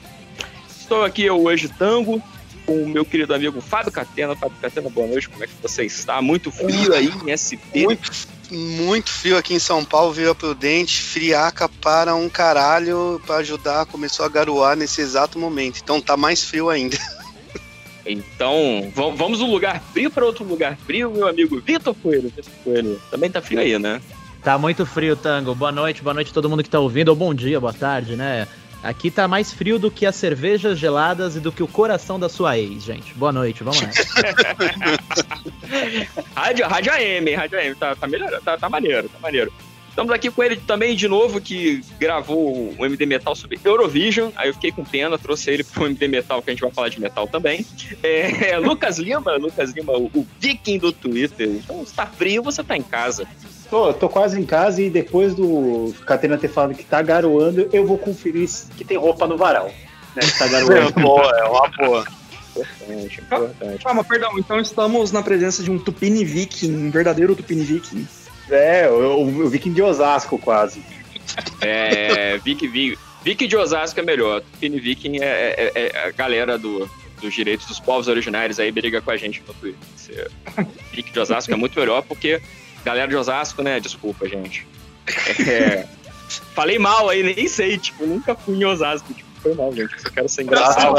Estou 0.81 1.05
aqui 1.05 1.23
eu 1.23 1.43
hoje, 1.43 1.69
Tango, 1.69 2.23
com 2.67 2.83
o 2.83 2.89
meu 2.89 3.05
querido 3.05 3.35
amigo 3.35 3.61
Fábio 3.61 3.93
Catena. 3.93 4.35
Fábio 4.37 4.57
Catena, 4.61 4.89
boa 4.91 5.07
noite, 5.07 5.29
como 5.29 5.43
é 5.45 5.47
que 5.47 5.55
você 5.61 5.85
está? 5.85 6.21
Muito 6.21 6.51
frio 6.51 6.95
aí 6.95 7.11
em 7.27 7.37
SP. 7.37 7.85
Muito, 7.85 8.11
muito 8.51 9.11
frio 9.11 9.37
aqui 9.37 9.55
em 9.55 9.59
São 9.59 9.85
Paulo, 9.85 10.13
Vila 10.13 10.35
Prudente, 10.35 11.03
friaca 11.03 11.69
para 11.69 12.15
um 12.15 12.29
caralho 12.29 13.21
para 13.27 13.37
ajudar, 13.37 13.87
começou 13.87 14.27
a 14.27 14.29
garoar 14.29 14.77
nesse 14.77 15.01
exato 15.01 15.39
momento, 15.39 15.81
então 15.83 16.01
tá 16.01 16.17
mais 16.17 16.45
frio 16.45 16.69
ainda. 16.69 16.99
Então, 18.05 18.91
vamos 18.95 19.41
um 19.41 19.51
lugar 19.51 19.81
frio 19.93 20.11
para 20.11 20.25
outro 20.25 20.45
lugar 20.45 20.77
frio, 20.77 21.11
meu 21.11 21.29
amigo 21.29 21.61
Vitor 21.61 21.95
Coelho. 21.95 22.33
Vitor 22.35 22.53
Coelho, 22.65 23.01
também 23.11 23.31
tá 23.31 23.41
frio 23.41 23.61
aí, 23.61 23.79
né? 23.79 24.01
Tá 24.43 24.59
muito 24.59 24.85
frio, 24.85 25.15
Tango. 25.15 25.55
Boa 25.55 25.71
noite, 25.71 26.03
boa 26.03 26.15
noite 26.15 26.31
a 26.31 26.35
todo 26.35 26.51
mundo 26.51 26.65
que 26.65 26.71
tá 26.71 26.81
ouvindo, 26.81 27.11
ou 27.11 27.17
bom 27.17 27.33
dia, 27.33 27.61
boa 27.61 27.73
tarde, 27.73 28.17
né? 28.17 28.49
Aqui 28.83 29.13
tá 29.13 29.29
mais 29.29 29.53
frio 29.53 29.79
do 29.79 29.89
que 29.89 30.05
as 30.05 30.17
cervejas 30.17 30.77
geladas 30.77 31.37
e 31.37 31.41
do 31.41 31.53
que 31.53 31.63
o 31.63 31.69
coração 31.69 32.19
da 32.19 32.29
sua 32.29 32.59
ex, 32.59 32.83
gente. 32.83 33.15
Boa 33.15 33.31
noite, 33.31 33.63
vamos 33.63 33.81
lá. 33.81 33.89
rádio, 36.35 36.67
rádio 36.67 36.93
AM, 36.93 37.35
Rádio 37.35 37.59
AM, 37.61 37.75
tá, 37.77 37.95
tá, 37.95 38.09
melhor, 38.09 38.41
tá, 38.41 38.59
tá 38.59 38.69
maneiro, 38.69 39.09
tá 39.09 39.19
maneiro. 39.21 39.53
Estamos 39.93 40.11
aqui 40.11 40.31
com 40.31 40.43
ele 40.43 40.57
também 40.57 40.97
de 40.97 41.07
novo, 41.07 41.39
que 41.39 41.85
gravou 42.01 42.75
o 42.79 42.87
MD 42.87 43.05
Metal 43.05 43.37
sobre 43.37 43.61
Eurovision. 43.62 44.31
Aí 44.35 44.49
eu 44.49 44.55
fiquei 44.55 44.73
com 44.73 44.83
pena, 44.83 45.19
trouxe 45.19 45.51
ele 45.51 45.62
pro 45.62 45.85
MD 45.85 46.09
Metal, 46.09 46.41
que 46.41 46.49
a 46.49 46.55
gente 46.55 46.62
vai 46.62 46.71
falar 46.71 46.89
de 46.89 46.99
metal 46.99 47.29
também. 47.29 47.67
É, 48.03 48.53
é 48.53 48.59
Lucas 48.59 48.97
Lima, 48.97 49.37
Lucas 49.37 49.71
Lima, 49.73 49.93
o, 49.93 50.07
o 50.07 50.27
viking 50.41 50.79
do 50.79 50.93
Twitter. 50.93 51.47
Então, 51.47 51.85
se 51.85 51.93
tá 51.93 52.07
frio, 52.07 52.43
você 52.43 52.65
tá 52.65 52.75
em 52.75 52.83
casa. 52.83 53.29
Tô, 53.69 53.93
tô 53.93 54.09
quase 54.09 54.41
em 54.41 54.47
casa 54.47 54.81
e 54.81 54.89
depois 54.89 55.35
do 55.35 55.95
Catena 56.07 56.39
ter 56.39 56.49
falado 56.49 56.75
que 56.75 56.85
tá 56.85 57.03
garoando, 57.03 57.69
eu 57.71 57.87
vou 57.87 57.99
conferir 57.99 58.49
que 58.79 58.85
tem 58.87 58.97
roupa 58.97 59.27
no 59.27 59.37
varal. 59.37 59.71
Né, 60.17 60.23
que 60.23 60.39
tá 60.39 60.49
garoando. 60.49 60.89
é 60.89 61.03
boa, 61.03 61.39
é 61.39 61.45
uma 61.45 61.69
boa. 61.69 62.07
Importante, 62.57 63.21
importante. 63.21 63.83
Ah, 63.85 63.93
mas 63.93 64.07
perdão, 64.07 64.39
então 64.39 64.59
estamos 64.59 65.12
na 65.12 65.23
presença 65.23 65.62
de 65.62 65.71
um 65.71 65.79
Tupini 65.79 66.25
Viking, 66.25 66.73
um 66.73 66.91
verdadeiro 66.91 67.37
Tupini 67.37 67.62
Viking. 67.62 68.07
É, 68.51 68.89
o, 68.89 69.21
o 69.21 69.49
Viking 69.49 69.73
de 69.73 69.83
Osasco, 69.83 70.39
quase. 70.39 70.83
É, 71.61 72.39
Viking, 72.39 72.69
Viking, 72.69 72.99
Viking 73.25 73.47
de 73.47 73.57
Osasco 73.57 73.99
é 74.01 74.03
melhor. 74.03 74.43
Pini 74.61 74.81
Viking 74.81 75.19
é, 75.21 75.25
é, 75.25 75.73
é, 75.75 76.07
a 76.07 76.11
galera 76.11 76.59
do, 76.59 76.91
dos 77.21 77.33
direitos 77.33 77.67
dos 77.67 77.79
povos 77.79 78.09
originários 78.09 78.59
aí 78.59 78.71
briga 78.71 79.01
com 79.01 79.11
a 79.11 79.17
gente 79.17 79.43
no 79.47 79.55
Twitter. 79.55 80.31
Viking 80.93 81.12
de 81.12 81.21
Osasco 81.21 81.53
é 81.53 81.57
muito 81.57 81.79
melhor 81.79 82.03
porque 82.03 82.43
galera 82.85 83.09
de 83.09 83.17
Osasco, 83.17 83.62
né? 83.62 83.81
Desculpa, 83.81 84.29
gente. 84.29 84.67
É, 85.47 85.87
falei 86.55 86.79
mal 86.79 87.09
aí, 87.09 87.23
nem 87.23 87.49
sei, 87.49 87.79
tipo, 87.79 88.07
nunca 88.07 88.35
fui 88.35 88.57
em 88.57 88.65
Osasco. 88.65 89.12
Tipo, 89.15 89.29
foi 89.41 89.55
mal, 89.55 89.73
gente. 89.75 90.01
Só 90.01 90.11
quero 90.11 90.29
ser 90.29 90.43
engraçado. 90.43 90.97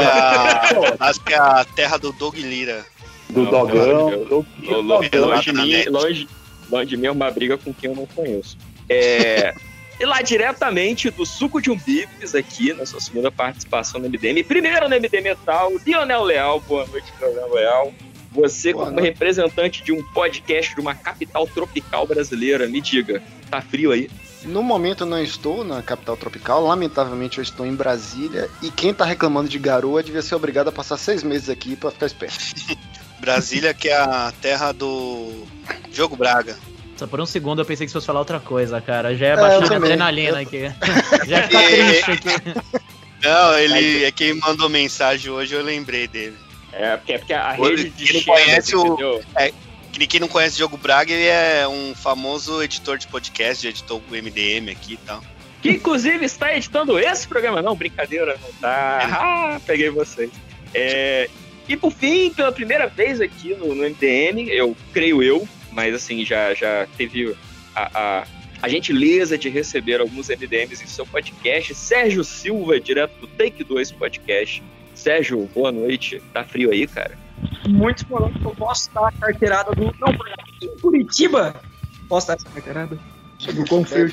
Acho 1.00 1.20
que 1.20 1.32
é 1.32 1.38
a 1.38 1.64
terra 1.76 1.96
do 1.98 2.12
Doug 2.12 2.34
Lira. 2.36 2.84
Do 3.30 3.46
Dogão. 3.46 4.44
Longe 4.82 5.10
de 5.10 5.52
mim, 5.52 5.84
longe, 5.84 5.88
longe 5.88 6.28
de 6.82 6.96
mim 6.96 7.06
é 7.06 7.10
uma 7.10 7.30
briga 7.30 7.58
com 7.58 7.72
quem 7.72 7.90
eu 7.90 7.96
não 7.96 8.06
conheço. 8.06 8.56
É, 8.88 9.54
e 10.00 10.04
lá 10.04 10.22
diretamente 10.22 11.10
do 11.10 11.26
Suco 11.26 11.60
de 11.60 11.70
um 11.70 11.76
Bifes 11.76 12.34
aqui, 12.34 12.72
na 12.72 12.86
sua 12.86 13.00
segunda 13.00 13.30
participação 13.30 14.00
no 14.00 14.08
MDM. 14.08 14.42
Primeiro 14.42 14.88
no 14.88 14.94
MD 14.94 15.20
Metal, 15.20 15.70
Lionel 15.86 16.24
Leal. 16.24 16.60
Boa 16.60 16.86
noite, 16.86 17.12
Lionel 17.20 17.52
Leal. 17.52 17.94
Você, 18.32 18.72
Boa 18.72 18.86
como 18.86 18.96
noite. 18.96 19.10
representante 19.10 19.84
de 19.84 19.92
um 19.92 20.02
podcast 20.12 20.74
de 20.74 20.80
uma 20.80 20.94
capital 20.94 21.46
tropical 21.46 22.06
brasileira, 22.06 22.66
me 22.66 22.80
diga, 22.80 23.22
tá 23.48 23.60
frio 23.60 23.92
aí? 23.92 24.10
No 24.44 24.62
momento 24.62 25.04
eu 25.04 25.06
não 25.06 25.22
estou 25.22 25.64
na 25.64 25.82
capital 25.82 26.16
tropical, 26.16 26.62
lamentavelmente 26.64 27.38
eu 27.38 27.42
estou 27.42 27.64
em 27.64 27.74
Brasília. 27.74 28.50
E 28.60 28.70
quem 28.70 28.92
tá 28.92 29.04
reclamando 29.04 29.48
de 29.48 29.58
garoa 29.58 30.02
devia 30.02 30.20
ser 30.20 30.34
obrigado 30.34 30.68
a 30.68 30.72
passar 30.72 30.98
seis 30.98 31.22
meses 31.22 31.48
aqui 31.48 31.76
pra 31.76 31.90
ficar 31.90 32.06
esperto. 32.06 32.38
Brasília, 33.20 33.72
que 33.74 33.88
é 33.88 33.96
a 33.96 34.32
terra 34.40 34.72
do 34.72 35.44
Diogo 35.90 36.16
Braga. 36.16 36.56
Só 36.96 37.06
por 37.06 37.20
um 37.20 37.26
segundo 37.26 37.60
eu 37.60 37.64
pensei 37.64 37.86
que 37.86 37.90
você 37.90 37.94
fosse 37.94 38.06
falar 38.06 38.20
outra 38.20 38.38
coisa, 38.38 38.80
cara. 38.80 39.16
Já 39.16 39.26
é 39.26 39.30
É, 39.30 39.36
baixando 39.36 39.72
a 39.72 39.76
adrenalina 39.76 40.40
aqui. 40.40 40.70
Já 41.26 41.42
fica 41.42 41.58
triste 41.60 42.10
aqui. 42.12 42.84
Não, 43.22 43.58
ele 43.58 44.04
é 44.04 44.12
quem 44.12 44.34
mandou 44.34 44.68
mensagem 44.68 45.30
hoje, 45.30 45.54
eu 45.54 45.62
lembrei 45.62 46.06
dele. 46.06 46.36
É, 46.72 46.96
porque, 46.96 47.12
é 47.14 47.18
porque 47.18 47.32
a 47.32 47.54
Quem 47.54 47.64
rede 47.64 47.90
de 47.90 48.12
não 48.14 48.20
Cheddar, 48.20 48.34
conhece 48.44 48.76
o. 48.76 48.86
entendeu? 48.86 49.22
É, 49.36 49.52
que 49.92 50.06
quem 50.06 50.20
não 50.20 50.28
conhece 50.28 50.54
o 50.54 50.56
Diogo 50.58 50.76
Braga, 50.76 51.12
ele 51.12 51.26
é 51.26 51.66
um 51.68 51.94
famoso 51.94 52.62
editor 52.62 52.98
de 52.98 53.06
podcast, 53.06 53.62
já 53.62 53.70
editou 53.70 54.02
o 54.10 54.12
MDM 54.14 54.70
aqui 54.70 54.94
e 54.94 54.96
tal. 54.98 55.22
Que 55.62 55.70
inclusive 55.70 56.24
está 56.26 56.54
editando 56.54 56.98
esse 56.98 57.26
programa. 57.26 57.62
Não, 57.62 57.74
brincadeira, 57.74 58.36
não 58.42 58.52
tá. 58.60 58.98
Ah, 59.02 59.60
peguei 59.64 59.88
vocês. 59.88 60.30
É, 60.74 61.30
e 61.68 61.76
por 61.76 61.92
fim, 61.92 62.30
pela 62.30 62.52
primeira 62.52 62.86
vez 62.86 63.20
aqui 63.20 63.54
no, 63.54 63.74
no 63.74 63.82
MDM, 63.82 64.48
eu 64.50 64.76
creio 64.92 65.22
eu, 65.22 65.48
mas 65.72 65.94
assim, 65.94 66.24
já, 66.24 66.52
já 66.54 66.86
teve 66.96 67.34
a, 67.74 67.90
a, 67.94 68.26
a 68.62 68.68
gentileza 68.68 69.38
de 69.38 69.48
receber 69.48 70.00
alguns 70.00 70.28
MDMs 70.28 70.82
em 70.82 70.86
seu 70.86 71.06
podcast. 71.06 71.74
Sérgio 71.74 72.22
Silva, 72.22 72.78
direto 72.78 73.18
do 73.20 73.26
Take 73.26 73.64
2 73.64 73.92
Podcast. 73.92 74.62
Sérgio, 74.94 75.48
boa 75.54 75.72
noite. 75.72 76.22
Tá 76.32 76.44
frio 76.44 76.70
aí, 76.70 76.86
cara? 76.86 77.18
Muito 77.68 78.06
bom, 78.06 78.30
eu 78.44 78.50
posso 78.54 78.92
dar 78.92 79.08
a 79.08 79.12
carteirada 79.12 79.72
do. 79.72 79.84
Não, 79.98 80.14
em 80.62 80.78
Curitiba. 80.80 81.54
Posso 82.08 82.28
dar 82.28 82.34
essa 82.34 82.48
carteirada? 82.48 82.98
Do 83.52 83.64
quão 83.66 83.84
frio. 83.84 84.10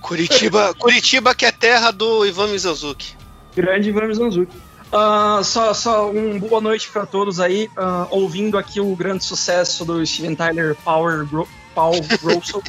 Curitiba, 0.00 0.74
Curitiba 0.74 1.34
que 1.34 1.44
é 1.44 1.52
terra 1.52 1.90
do 1.90 2.24
Ivan 2.26 2.48
Mizanzuki. 2.48 3.14
Grande 3.54 3.90
Ivan 3.90 4.08
Mizanzuki. 4.08 4.56
Ah, 4.92 5.40
só, 5.44 5.72
só 5.72 6.10
um 6.10 6.38
boa 6.38 6.60
noite 6.60 6.88
para 6.90 7.06
todos 7.06 7.38
aí, 7.38 7.70
ah, 7.76 8.06
ouvindo 8.10 8.58
aqui 8.58 8.80
o 8.80 8.94
grande 8.96 9.22
sucesso 9.24 9.84
do 9.84 10.04
Steven 10.04 10.34
Tyler 10.34 10.74
Power 10.84 11.24
Gro 11.26 11.48
Paul 11.74 11.94
Grosso. 12.22 12.60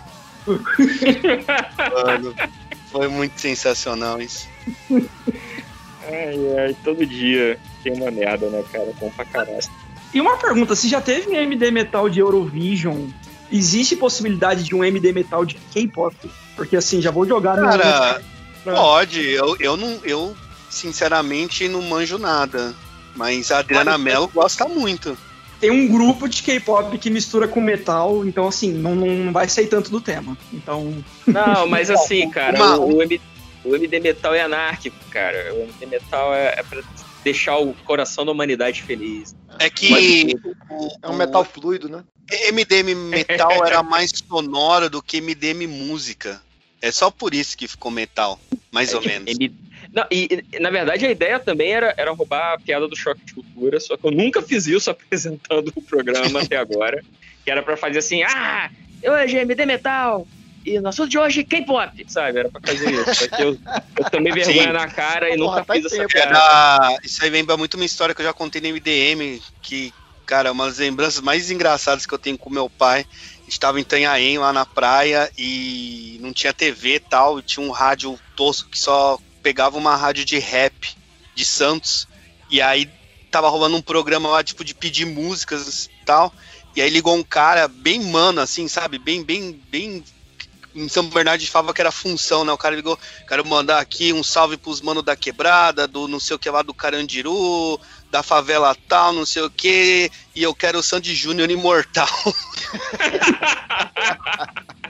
Mano, 2.06 2.36
foi 2.92 3.08
muito 3.08 3.40
sensacional 3.40 4.22
isso. 4.22 4.48
Ai, 4.92 6.58
ai, 6.66 6.76
todo 6.84 7.06
dia 7.06 7.60
tem 7.84 7.94
uma 7.94 8.12
merda, 8.12 8.48
né, 8.50 8.64
cara? 8.72 8.92
Bom 9.00 9.10
pra 9.12 9.26
caralho. 9.26 9.60
E 10.14 10.20
uma 10.20 10.38
pergunta, 10.38 10.76
se 10.76 10.88
já 10.90 11.00
teve 11.02 11.34
MD 11.36 11.72
Metal 11.72 12.10
de 12.10 12.20
Eurovision, 12.20 13.08
existe 13.52 13.96
possibilidade 13.96 14.64
de 14.64 14.76
um 14.76 14.84
MD 14.84 15.14
Metal 15.14 15.46
de 15.46 15.56
K-pop? 15.74 16.16
Porque 16.56 16.76
assim, 16.76 17.02
já 17.02 17.12
vou 17.12 17.26
jogar 17.26 17.56
no- 17.58 17.64
Cara, 17.68 18.22
no- 18.66 18.74
pode. 18.74 19.22
Eu, 19.30 19.56
eu 19.60 19.78
não. 19.78 20.00
Eu, 20.04 20.36
sinceramente, 20.72 21.68
não 21.68 21.82
manjo 21.84 22.18
nada. 22.18 22.74
Mas 23.16 23.52
a 23.52 23.60
Adriana 23.60 23.98
Mello 23.98 24.28
gosta 24.30 24.66
muito. 24.68 25.18
Tem 25.60 25.70
um 25.70 25.88
grupo 25.88 26.28
de 26.28 26.42
K-pop 26.42 26.98
que 26.98 27.10
mistura 27.12 27.48
com 27.48 27.62
metal, 27.62 28.26
então 28.26 28.48
assim, 28.48 28.72
não, 28.74 28.96
não 28.96 29.32
vai 29.32 29.48
sair 29.48 29.68
tanto 29.68 29.92
do 29.92 30.02
tema. 30.02 30.36
Então. 30.52 31.04
Não, 31.28 31.68
mas 31.68 31.90
assim, 31.92 32.28
cara, 32.32 32.58
Uma- 32.58 32.78
o, 32.78 32.96
o 32.98 33.04
M- 33.04 33.22
o 33.64 33.76
MD 33.76 34.00
Metal 34.00 34.34
é 34.34 34.42
anarquico, 34.42 34.96
cara. 35.12 35.54
O 35.54 35.62
MD 35.62 35.86
Metal 35.86 36.34
é, 36.34 36.56
é 36.58 36.64
pra 36.64 36.82
deixar 37.24 37.58
o 37.58 37.74
coração 37.86 38.26
da 38.26 38.32
humanidade 38.32 38.82
feliz. 38.82 39.36
É 39.60 39.70
que. 39.70 40.34
É 41.04 41.08
um 41.08 41.16
metal 41.16 41.46
fluido, 41.46 41.88
né? 41.88 42.04
MDM 42.52 42.96
metal 42.96 43.52
era 43.66 43.84
mais 43.84 44.12
sonoro 44.28 44.90
do 44.90 45.02
que 45.04 45.20
MDM 45.22 45.68
música. 45.68 46.42
É 46.82 46.92
só 46.92 47.12
por 47.12 47.36
isso 47.36 47.56
que 47.56 47.68
ficou 47.68 47.92
metal, 47.92 48.40
mais 48.72 48.94
ou 48.96 49.02
menos. 49.04 49.38
M- 49.38 49.54
Não, 49.94 50.06
e, 50.10 50.44
e, 50.54 50.60
na 50.60 50.70
verdade 50.70 51.06
a 51.06 51.12
ideia 51.12 51.40
também 51.40 51.72
era, 51.72 51.94
era 51.98 52.12
roubar 52.12 52.54
a 52.54 52.60
piada 52.60 52.88
do 52.88 52.96
choque 52.96 53.26
de 53.26 53.34
cultura, 53.34 53.80
só 53.80 53.98
que 53.98 54.06
eu 54.08 54.12
nunca 54.12 54.42
fiz 54.42 54.66
isso 54.68 54.90
apresentando 54.92 55.72
o 55.76 55.82
programa 55.82 56.42
até 56.42 56.58
agora. 56.58 57.04
Que 57.44 57.52
era 57.52 57.64
pra 57.64 57.76
fazer 57.76 58.00
assim, 58.00 58.22
ah, 58.24 58.70
hoje 59.04 59.38
é 59.38 59.42
MD 59.42 59.66
Metal, 59.66 60.28
e 60.66 60.80
no 60.80 60.90
assunto 60.90 61.10
de 61.10 61.18
hoje 61.18 61.44
K-pop, 61.44 62.06
sabe? 62.08 62.40
Era 62.40 62.50
pra 62.50 62.62
fazer 62.62 62.92
isso. 62.92 63.16
Só 63.16 63.28
que 63.36 63.42
eu, 63.42 63.58
eu 63.98 64.10
tomei 64.12 64.32
vergonha 64.32 64.68
Sim. 64.68 64.72
na 64.72 64.88
cara 64.88 65.30
e 65.30 65.38
nunca 65.38 65.64
faz 65.64 65.82
fiz 65.82 65.92
essa 65.92 66.02
tempo. 66.02 66.14
piada. 66.14 66.30
Era- 66.30 66.98
isso 67.04 67.24
aí 67.24 67.30
lembra 67.30 67.58
muito 67.58 67.76
uma 67.76 67.86
história 67.86 68.14
que 68.14 68.22
eu 68.22 68.26
já 68.26 68.34
contei 68.34 68.62
no 68.62 68.68
MDM, 68.68 69.42
que, 69.62 69.92
cara, 70.26 70.52
uma 70.52 70.68
das 70.68 70.78
lembranças 70.78 71.20
mais 71.20 71.50
engraçadas 71.50 72.06
que 72.06 72.14
eu 72.14 72.20
tenho 72.20 72.38
com 72.38 72.50
meu 72.50 72.70
pai. 72.70 73.06
Estava 73.48 73.80
em 73.80 73.82
Itanhaém, 73.82 74.38
lá 74.38 74.54
na 74.54 74.66
praia, 74.66 75.30
e 75.38 76.18
não 76.22 76.32
tinha 76.32 76.54
TV 76.54 76.96
e 76.96 77.00
tal, 77.00 77.40
e 77.40 77.42
tinha 77.42 77.66
um 77.66 77.72
rádio 77.72 78.18
tosco 78.36 78.70
que 78.70 78.80
só 78.80 79.20
pegava 79.42 79.78
uma 79.78 79.96
rádio 79.96 80.26
de 80.26 80.40
rap 80.40 80.96
de 81.36 81.46
Santos, 81.46 82.08
e 82.50 82.62
aí 82.62 82.90
tava 83.30 83.50
rolando 83.50 83.78
um 83.78 83.82
programa 83.82 84.30
lá, 84.30 84.44
tipo, 84.44 84.64
de 84.64 84.74
pedir 84.74 85.06
músicas 85.06 85.86
e 85.86 86.06
tal, 86.06 86.34
e 86.76 86.82
aí 86.82 86.90
ligou 86.90 87.16
um 87.16 87.24
cara 87.24 87.68
bem 87.68 88.02
mano, 88.02 88.42
assim, 88.42 88.68
sabe, 88.68 88.98
bem, 88.98 89.24
bem, 89.24 89.60
bem 89.70 90.04
em 90.74 90.88
São 90.88 91.08
Bernardo 91.08 91.42
de 91.42 91.50
Fava 91.50 91.74
que 91.74 91.82
era 91.82 91.92
função, 91.92 92.46
né? 92.46 92.52
O 92.52 92.58
cara 92.58 92.76
ligou, 92.76 92.98
quero 93.28 93.46
mandar 93.46 93.80
aqui 93.80 94.14
um 94.14 94.24
salve 94.24 94.58
pros 94.58 94.82
manos 94.82 95.04
da 95.04 95.16
quebrada, 95.16 95.88
do 95.88 96.08
não 96.08 96.20
sei 96.20 96.36
o 96.36 96.40
que 96.40 96.50
lá 96.50 96.62
do 96.62 96.74
Carandiru, 96.74 97.80
da 98.10 98.24
favela 98.24 98.76
tal, 98.88 99.14
não 99.14 99.26
sei 99.26 99.42
o 99.42 99.50
que, 99.50 100.12
e 100.36 100.44
eu 100.44 100.56
quero 100.56 100.80
o 100.80 100.84
Sandy 100.84 101.14
Júnior 101.14 101.50
imortal. 101.50 102.08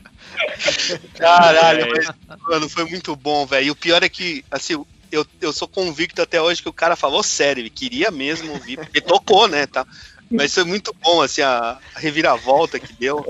Caralho, 1.17 1.87
mas, 1.89 2.09
mano, 2.47 2.69
foi 2.69 2.85
muito 2.85 3.15
bom, 3.15 3.45
velho. 3.45 3.67
E 3.67 3.71
o 3.71 3.75
pior 3.75 4.03
é 4.03 4.09
que, 4.09 4.43
assim, 4.51 4.83
eu, 5.11 5.25
eu 5.41 5.51
sou 5.53 5.67
convicto 5.67 6.21
até 6.21 6.41
hoje 6.41 6.61
que 6.61 6.69
o 6.69 6.73
cara 6.73 6.95
falou 6.95 7.21
sério, 7.23 7.61
ele 7.61 7.69
queria 7.69 8.09
mesmo 8.11 8.51
ouvir, 8.53 8.77
porque 8.77 9.01
tocou, 9.01 9.47
né, 9.47 9.65
tá? 9.67 9.85
Mas 10.29 10.53
foi 10.53 10.63
muito 10.63 10.95
bom, 11.03 11.21
assim, 11.21 11.41
a, 11.41 11.77
a 11.93 11.99
reviravolta 11.99 12.79
que 12.79 12.93
deu. 12.93 13.25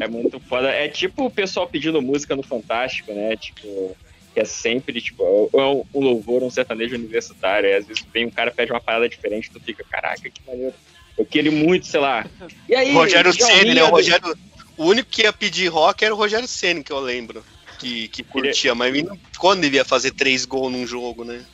É 0.00 0.06
muito 0.06 0.38
foda. 0.38 0.68
É 0.70 0.88
tipo 0.88 1.24
o 1.24 1.30
pessoal 1.30 1.66
pedindo 1.66 2.00
música 2.00 2.36
no 2.36 2.42
Fantástico, 2.42 3.12
né? 3.12 3.36
Tipo, 3.36 3.96
que 4.32 4.38
é 4.40 4.44
sempre, 4.44 5.00
tipo, 5.00 5.50
é 5.52 5.60
um, 5.62 5.84
um 5.92 6.00
louvor, 6.00 6.44
um 6.44 6.50
sertanejo 6.50 6.94
universitário. 6.94 7.68
Aí, 7.68 7.74
às 7.74 7.86
vezes 7.86 8.04
vem 8.12 8.26
um 8.26 8.30
cara 8.30 8.52
pede 8.52 8.70
uma 8.70 8.80
parada 8.80 9.08
diferente, 9.08 9.50
tu 9.52 9.60
fica, 9.60 9.84
caraca, 9.90 10.30
que 10.30 10.40
maneiro. 10.46 10.74
Eu 11.18 11.24
queria 11.24 11.50
muito, 11.50 11.86
sei 11.86 11.98
lá. 12.00 12.24
E 12.68 12.74
aí, 12.76 12.92
Rogério 12.92 13.32
Ceni, 13.32 13.74
né? 13.74 13.82
O 13.82 13.86
do- 13.86 13.92
Rogério. 13.92 14.38
O 14.76 14.86
único 14.86 15.08
que 15.10 15.22
ia 15.22 15.32
pedir 15.32 15.68
rock 15.68 16.04
era 16.04 16.14
o 16.14 16.16
Rogério 16.18 16.48
Ceni, 16.48 16.82
que 16.82 16.92
eu 16.92 17.00
lembro. 17.00 17.44
Que, 17.78 18.08
que 18.08 18.22
curtia, 18.22 18.74
mas 18.74 19.02
não- 19.02 19.18
quando 19.38 19.64
ele 19.64 19.76
ia 19.76 19.84
fazer 19.84 20.12
três 20.12 20.44
gols 20.44 20.72
num 20.72 20.86
jogo, 20.86 21.24
né? 21.24 21.44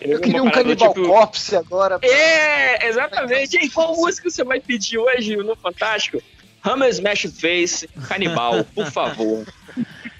Eu 0.00 0.20
queria 0.20 0.42
um 0.42 0.50
Cannibal 0.50 0.94
tipo- 0.94 1.06
Corpse 1.06 1.56
agora. 1.56 1.98
É, 2.02 2.86
exatamente. 2.88 3.56
E 3.56 3.68
qual 3.70 3.94
música 3.96 4.30
você 4.30 4.44
vai 4.44 4.60
pedir 4.60 4.98
hoje 4.98 5.36
no 5.36 5.56
Fantástico? 5.56 6.22
Hammer 6.64 6.88
Smash 6.90 7.26
Face, 7.40 7.88
Canibal, 8.08 8.64
por 8.74 8.86
favor. 8.90 9.46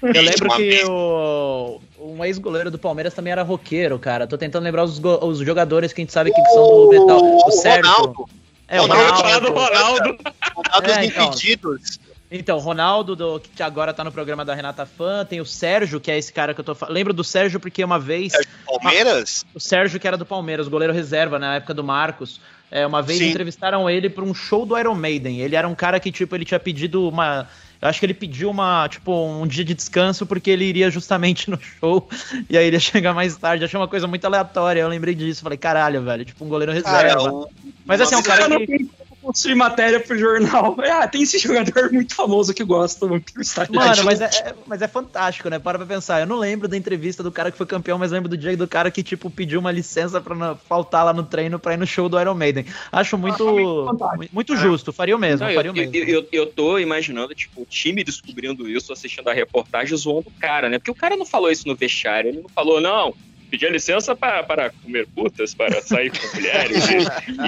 Eu 0.01 0.21
lembro 0.21 0.49
que 0.55 0.83
o, 0.85 1.81
um 1.99 2.23
ex-goleiro 2.23 2.69
do 2.71 2.77
Palmeiras 2.77 3.13
também 3.13 3.31
era 3.31 3.41
roqueiro, 3.43 3.97
cara. 3.99 4.27
Tô 4.27 4.37
tentando 4.37 4.63
lembrar 4.63 4.83
os, 4.83 4.99
os 5.21 5.39
jogadores 5.39 5.91
que 5.91 6.01
a 6.01 6.03
gente 6.03 6.13
sabe 6.13 6.31
que 6.31 6.41
são 6.49 6.63
do 6.63 6.89
metal. 6.89 7.19
O 7.47 7.51
Sérgio. 7.51 7.91
Ronaldo. 7.91 8.29
É, 8.67 8.79
o 8.79 8.85
Ronaldo. 8.85 9.13
Ronaldo. 9.21 9.47
Ronaldo. 9.53 10.17
Ronaldo 10.55 10.91
É, 10.91 11.05
então. 11.05 11.25
impedidos. 11.27 11.99
Então, 12.29 12.57
Ronaldo, 12.59 13.15
do, 13.15 13.39
que 13.39 13.63
agora 13.63 13.93
tá 13.93 14.03
no 14.03 14.11
programa 14.11 14.43
da 14.43 14.53
Renata 14.53 14.85
Fã, 14.85 15.23
tem 15.25 15.39
o 15.39 15.45
Sérgio, 15.45 15.99
que 15.99 16.11
é 16.11 16.17
esse 16.17 16.31
cara 16.33 16.53
que 16.53 16.59
eu 16.59 16.65
tô 16.65 16.75
falando. 16.75 16.93
Lembro 16.93 17.13
do 17.13 17.23
Sérgio 17.23 17.59
porque 17.59 17.83
uma 17.83 17.97
vez. 17.97 18.33
Palmeiras? 18.65 19.45
O 19.55 19.59
Sérgio, 19.59 19.97
que 19.99 20.07
era 20.07 20.17
do 20.17 20.25
Palmeiras, 20.25 20.67
goleiro 20.67 20.93
reserva 20.93 21.39
na 21.39 21.55
época 21.55 21.73
do 21.73 21.83
Marcos. 21.83 22.41
É, 22.69 22.85
uma 22.85 23.01
vez 23.01 23.19
Sim. 23.19 23.29
entrevistaram 23.29 23.89
ele 23.89 24.09
pra 24.09 24.25
um 24.25 24.33
show 24.33 24.65
do 24.65 24.77
Iron 24.77 24.93
Maiden. 24.93 25.39
Ele 25.39 25.55
era 25.55 25.65
um 25.65 25.73
cara 25.75 26.01
que, 26.01 26.11
tipo, 26.11 26.35
ele 26.35 26.43
tinha 26.43 26.59
pedido 26.59 27.07
uma. 27.07 27.47
Eu 27.81 27.87
acho 27.87 27.99
que 27.99 28.05
ele 28.05 28.13
pediu 28.13 28.49
uma, 28.49 28.89
tipo, 28.89 29.11
um 29.25 29.47
dia 29.47 29.63
de 29.63 29.73
descanso 29.73 30.25
porque 30.25 30.49
ele 30.49 30.65
iria 30.65 30.89
justamente 30.89 31.49
no 31.49 31.57
show 31.61 32.09
e 32.49 32.57
aí 32.57 32.65
ele 32.65 32.75
ia 32.75 32.79
chegar 32.81 33.13
mais 33.13 33.37
tarde. 33.37 33.63
Achei 33.63 33.79
uma 33.79 33.87
coisa 33.87 34.05
muito 34.05 34.25
aleatória. 34.25 34.81
Eu 34.81 34.89
lembrei 34.89 35.15
disso. 35.15 35.43
Falei, 35.43 35.57
caralho, 35.57 36.01
velho, 36.03 36.25
tipo 36.25 36.43
um 36.43 36.49
goleiro 36.49 36.73
reserva. 36.73 37.23
Cara, 37.23 37.47
Mas 37.85 38.01
assim, 38.01 38.15
é 38.15 38.17
um 38.17 38.21
uma 38.21 38.27
cara 38.27 38.49
vez- 38.49 38.65
que. 38.65 39.06
Construir 39.27 39.55
matéria 39.55 39.99
pro 39.99 40.17
jornal. 40.17 40.77
Ah, 40.89 41.05
tem 41.09 41.21
esse 41.23 41.37
jogador 41.37 41.91
muito 41.91 42.15
famoso 42.15 42.53
que 42.53 42.63
gosta 42.63 43.05
muito 43.05 43.33
do 43.33 43.41
estádio. 43.41 43.75
Mano, 43.75 44.03
mas 44.05 44.21
é, 44.21 44.25
é- 44.25 44.55
mas 44.65 44.81
é 44.81 44.87
fantástico, 44.87 45.49
né? 45.49 45.59
Para 45.59 45.77
pra 45.77 45.85
pensar. 45.85 46.21
Eu 46.21 46.25
não 46.25 46.37
lembro 46.37 46.65
da 46.67 46.77
entrevista 46.77 47.21
do 47.21 47.29
cara 47.31 47.51
que 47.51 47.57
foi 47.57 47.65
campeão, 47.67 47.97
mas 47.97 48.11
lembro 48.11 48.29
do 48.29 48.37
dia 48.37 48.55
do 48.55 48.67
cara 48.67 48.89
que, 48.89 49.03
tipo, 49.03 49.29
pediu 49.29 49.59
uma 49.59 49.71
licença 49.71 50.21
pra 50.21 50.33
não 50.33 50.55
faltar 50.55 51.03
lá 51.03 51.11
no 51.13 51.23
treino 51.23 51.59
pra 51.59 51.73
ir 51.73 51.77
no 51.77 51.85
show 51.85 52.07
do 52.07 52.17
Iron 52.19 52.35
Maiden. 52.35 52.65
Acho 52.89 53.17
muito, 53.17 53.45
mu- 53.45 54.29
muito 54.31 54.55
justo. 54.55 54.93
Faria 54.93 55.15
o 55.15 55.19
mesmo, 55.19 55.45
Não, 55.45 55.53
faria 55.53 55.69
eu, 55.69 55.73
o 55.73 55.75
mesmo. 55.75 55.93
eu, 55.95 56.07
eu, 56.07 56.27
eu 56.31 56.45
tô 56.47 56.79
imaginando, 56.79 57.35
tipo, 57.35 57.63
o 57.63 57.65
time 57.65 58.05
descobrindo 58.05 58.69
isso, 58.69 58.93
assistindo 58.93 59.27
a 59.29 59.33
reportagem, 59.33 59.97
zoando 59.97 60.29
o 60.29 60.39
cara, 60.39 60.69
né? 60.69 60.79
Porque 60.79 60.91
o 60.91 60.95
cara 60.95 61.17
não 61.17 61.25
falou 61.25 61.51
isso 61.51 61.67
no 61.67 61.75
vestiário, 61.75 62.29
ele 62.29 62.41
não 62.41 62.49
falou, 62.49 62.79
não, 62.79 63.13
pedir 63.49 63.71
licença 63.71 64.15
para, 64.15 64.43
para 64.43 64.69
comer 64.69 65.07
putas, 65.07 65.53
para 65.53 65.81
sair 65.81 66.11
com 66.11 66.35
mulheres 66.35 66.87
e, 66.89 66.97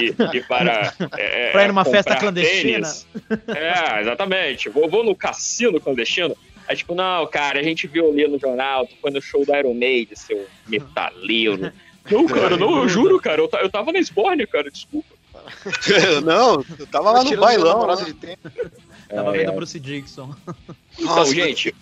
e- 0.04 0.36
e 0.38 0.42
para. 0.44 0.92
é, 1.18 1.50
Pra 1.52 1.64
ir 1.64 1.68
numa 1.68 1.84
festa 1.84 2.16
clandestina. 2.16 2.72
tênis. 2.88 3.06
É, 3.48 4.00
exatamente. 4.00 4.68
Vou, 4.68 4.88
vou 4.88 5.04
no 5.04 5.14
cassino 5.14 5.80
clandestino. 5.80 6.36
Aí, 6.68 6.76
tipo, 6.76 6.94
não, 6.94 7.26
cara, 7.26 7.58
a 7.58 7.62
gente 7.62 7.86
viu 7.86 8.10
ali 8.10 8.28
no 8.28 8.38
jornal, 8.38 8.86
tu 8.86 8.94
foi 9.00 9.10
no 9.10 9.20
show 9.20 9.44
do 9.44 9.54
Iron 9.56 9.74
Maiden, 9.74 10.14
seu 10.16 10.46
metaleiro. 10.68 11.72
Não, 12.10 12.26
cara, 12.26 12.56
não, 12.56 12.78
eu 12.78 12.88
juro, 12.88 13.20
cara, 13.20 13.40
eu, 13.40 13.50
eu 13.60 13.68
tava 13.70 13.92
na 13.92 13.98
Esbórnia, 13.98 14.46
cara, 14.46 14.70
desculpa. 14.70 15.08
não, 16.24 16.64
eu 16.78 16.86
tava 16.86 17.10
lá 17.10 17.24
no 17.24 17.36
bailão. 17.36 17.86
lá. 17.86 17.94
de 17.96 18.12
tempo. 18.14 18.38
Tava 19.10 19.34
É, 19.34 19.38
vendo 19.40 19.50
é. 19.50 19.54
Bruce 19.54 19.78
Dixon. 19.80 20.34
Então, 20.98 21.16
Nossa, 21.16 21.34
gente, 21.34 21.74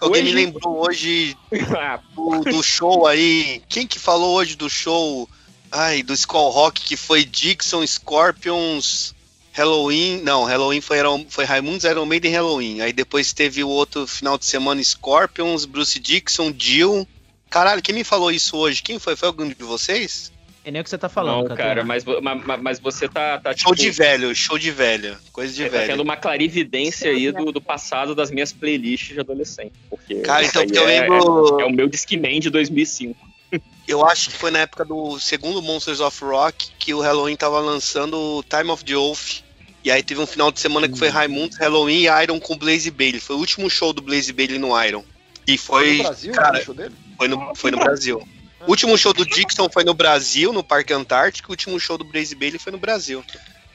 Alguém 0.00 0.22
me 0.22 0.28
hoje- 0.30 0.34
lembrou 0.44 0.86
hoje 0.86 1.36
Ah, 1.76 2.00
do, 2.14 2.40
do 2.44 2.62
show 2.62 3.06
aí. 3.06 3.62
Quem 3.68 3.86
que 3.86 3.98
falou 3.98 4.36
hoje 4.36 4.54
do 4.56 4.68
show? 4.70 5.28
Ai, 5.70 6.02
do 6.02 6.12
Skull 6.14 6.50
Rock 6.50 6.82
que 6.82 6.96
foi 6.96 7.24
Dixon, 7.24 7.84
Scorpions, 7.86 9.14
Halloween. 9.52 10.20
Não, 10.22 10.44
Halloween 10.44 10.80
foi, 10.80 10.98
foi 11.28 11.44
Raimundos, 11.44 11.84
Iron 11.84 12.06
Maiden 12.06 12.32
Halloween. 12.32 12.80
Aí 12.80 12.92
depois 12.92 13.32
teve 13.32 13.64
o 13.64 13.68
outro 13.68 14.06
final 14.06 14.38
de 14.38 14.46
semana 14.46 14.82
Scorpions, 14.82 15.64
Bruce 15.64 15.98
Dixon, 15.98 16.54
Jill. 16.56 17.06
Caralho, 17.50 17.82
quem 17.82 17.94
me 17.94 18.04
falou 18.04 18.30
isso 18.30 18.56
hoje? 18.56 18.82
Quem 18.82 18.98
foi? 18.98 19.16
Foi 19.16 19.28
algum 19.28 19.48
de 19.48 19.54
vocês? 19.64 20.30
É 20.66 20.70
nem 20.72 20.80
o 20.80 20.84
que 20.84 20.90
você 20.90 20.98
tá 20.98 21.08
falando, 21.08 21.48
não, 21.48 21.56
cara, 21.56 21.84
mas, 21.84 22.02
vo- 22.02 22.20
ma- 22.20 22.34
ma- 22.34 22.56
mas 22.56 22.80
você 22.80 23.08
tá, 23.08 23.38
tá 23.38 23.50
Show 23.56 23.72
tipo, 23.72 23.76
de 23.76 23.90
velho, 23.92 24.34
show 24.34 24.58
de 24.58 24.72
velho. 24.72 25.16
Coisa 25.32 25.54
de 25.54 25.62
Você 25.62 25.70
tá 25.70 25.78
tendo 25.78 25.86
velho. 25.90 26.02
uma 26.02 26.16
clarividência 26.16 27.08
aí 27.08 27.30
do, 27.30 27.52
do 27.52 27.60
passado 27.60 28.16
das 28.16 28.32
minhas 28.32 28.52
playlists 28.52 29.14
de 29.14 29.20
adolescente. 29.20 29.74
Porque 29.88 30.16
Cara, 30.22 30.44
então, 30.44 30.64
eu 30.64 30.88
é, 30.88 31.00
lembro- 31.02 31.60
é, 31.60 31.62
é 31.62 31.66
o 31.66 31.70
meu 31.70 31.88
Discman 31.88 32.40
de 32.40 32.50
2005. 32.50 33.16
Eu 33.86 34.04
acho 34.04 34.30
que 34.30 34.36
foi 34.36 34.50
na 34.50 34.58
época 34.58 34.84
do 34.84 35.20
segundo 35.20 35.62
Monsters 35.62 36.00
of 36.00 36.24
Rock 36.24 36.70
que 36.80 36.92
o 36.92 37.00
Halloween 37.00 37.36
tava 37.36 37.60
lançando 37.60 38.18
o 38.18 38.42
Time 38.42 38.68
of 38.72 38.84
the 38.84 38.96
Oath. 38.96 39.44
E 39.84 39.90
aí 39.92 40.02
teve 40.02 40.20
um 40.20 40.26
final 40.26 40.50
de 40.50 40.58
semana 40.58 40.88
que 40.88 40.98
foi 40.98 41.06
Raimundos, 41.08 41.56
Halloween 41.58 42.00
e 42.08 42.22
Iron 42.24 42.40
com 42.40 42.56
Blaze 42.58 42.90
Bailey. 42.90 43.20
Foi 43.20 43.36
o 43.36 43.38
último 43.38 43.70
show 43.70 43.92
do 43.92 44.02
Blaze 44.02 44.32
Bailey 44.32 44.58
no 44.58 44.76
Iron. 44.84 45.04
E 45.46 45.56
foi. 45.56 45.98
no 45.98 46.02
Brasil, 46.02 46.32
cara, 46.32 46.58
o 46.58 46.64
show 46.64 46.74
dele? 46.74 46.92
foi 47.16 47.28
no, 47.28 47.54
foi 47.54 47.70
no 47.70 47.78
Brasil. 47.78 48.28
O 48.66 48.70
último 48.70 48.96
show 48.98 49.12
do 49.12 49.24
Dixon 49.24 49.68
foi 49.70 49.84
no 49.84 49.94
Brasil, 49.94 50.52
no 50.52 50.62
Parque 50.62 50.92
Antártico. 50.92 51.50
O 51.50 51.52
último 51.52 51.78
show 51.78 51.96
do 51.96 52.04
Blaze 52.04 52.34
Bailey 52.34 52.58
foi 52.58 52.72
no 52.72 52.78
Brasil. 52.78 53.24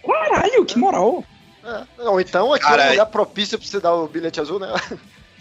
Caralho, 0.05 0.65
que 0.65 0.77
moral. 0.77 1.23
É, 1.63 2.01
Ou 2.09 2.19
então 2.19 2.53
aqui 2.53 2.65
é 2.65 2.87
um 2.87 2.89
lugar 2.91 3.05
propício 3.05 3.57
pra 3.57 3.67
você 3.67 3.79
dar 3.79 3.93
o 3.93 4.07
bilhete 4.07 4.41
azul, 4.41 4.59
né? 4.59 4.67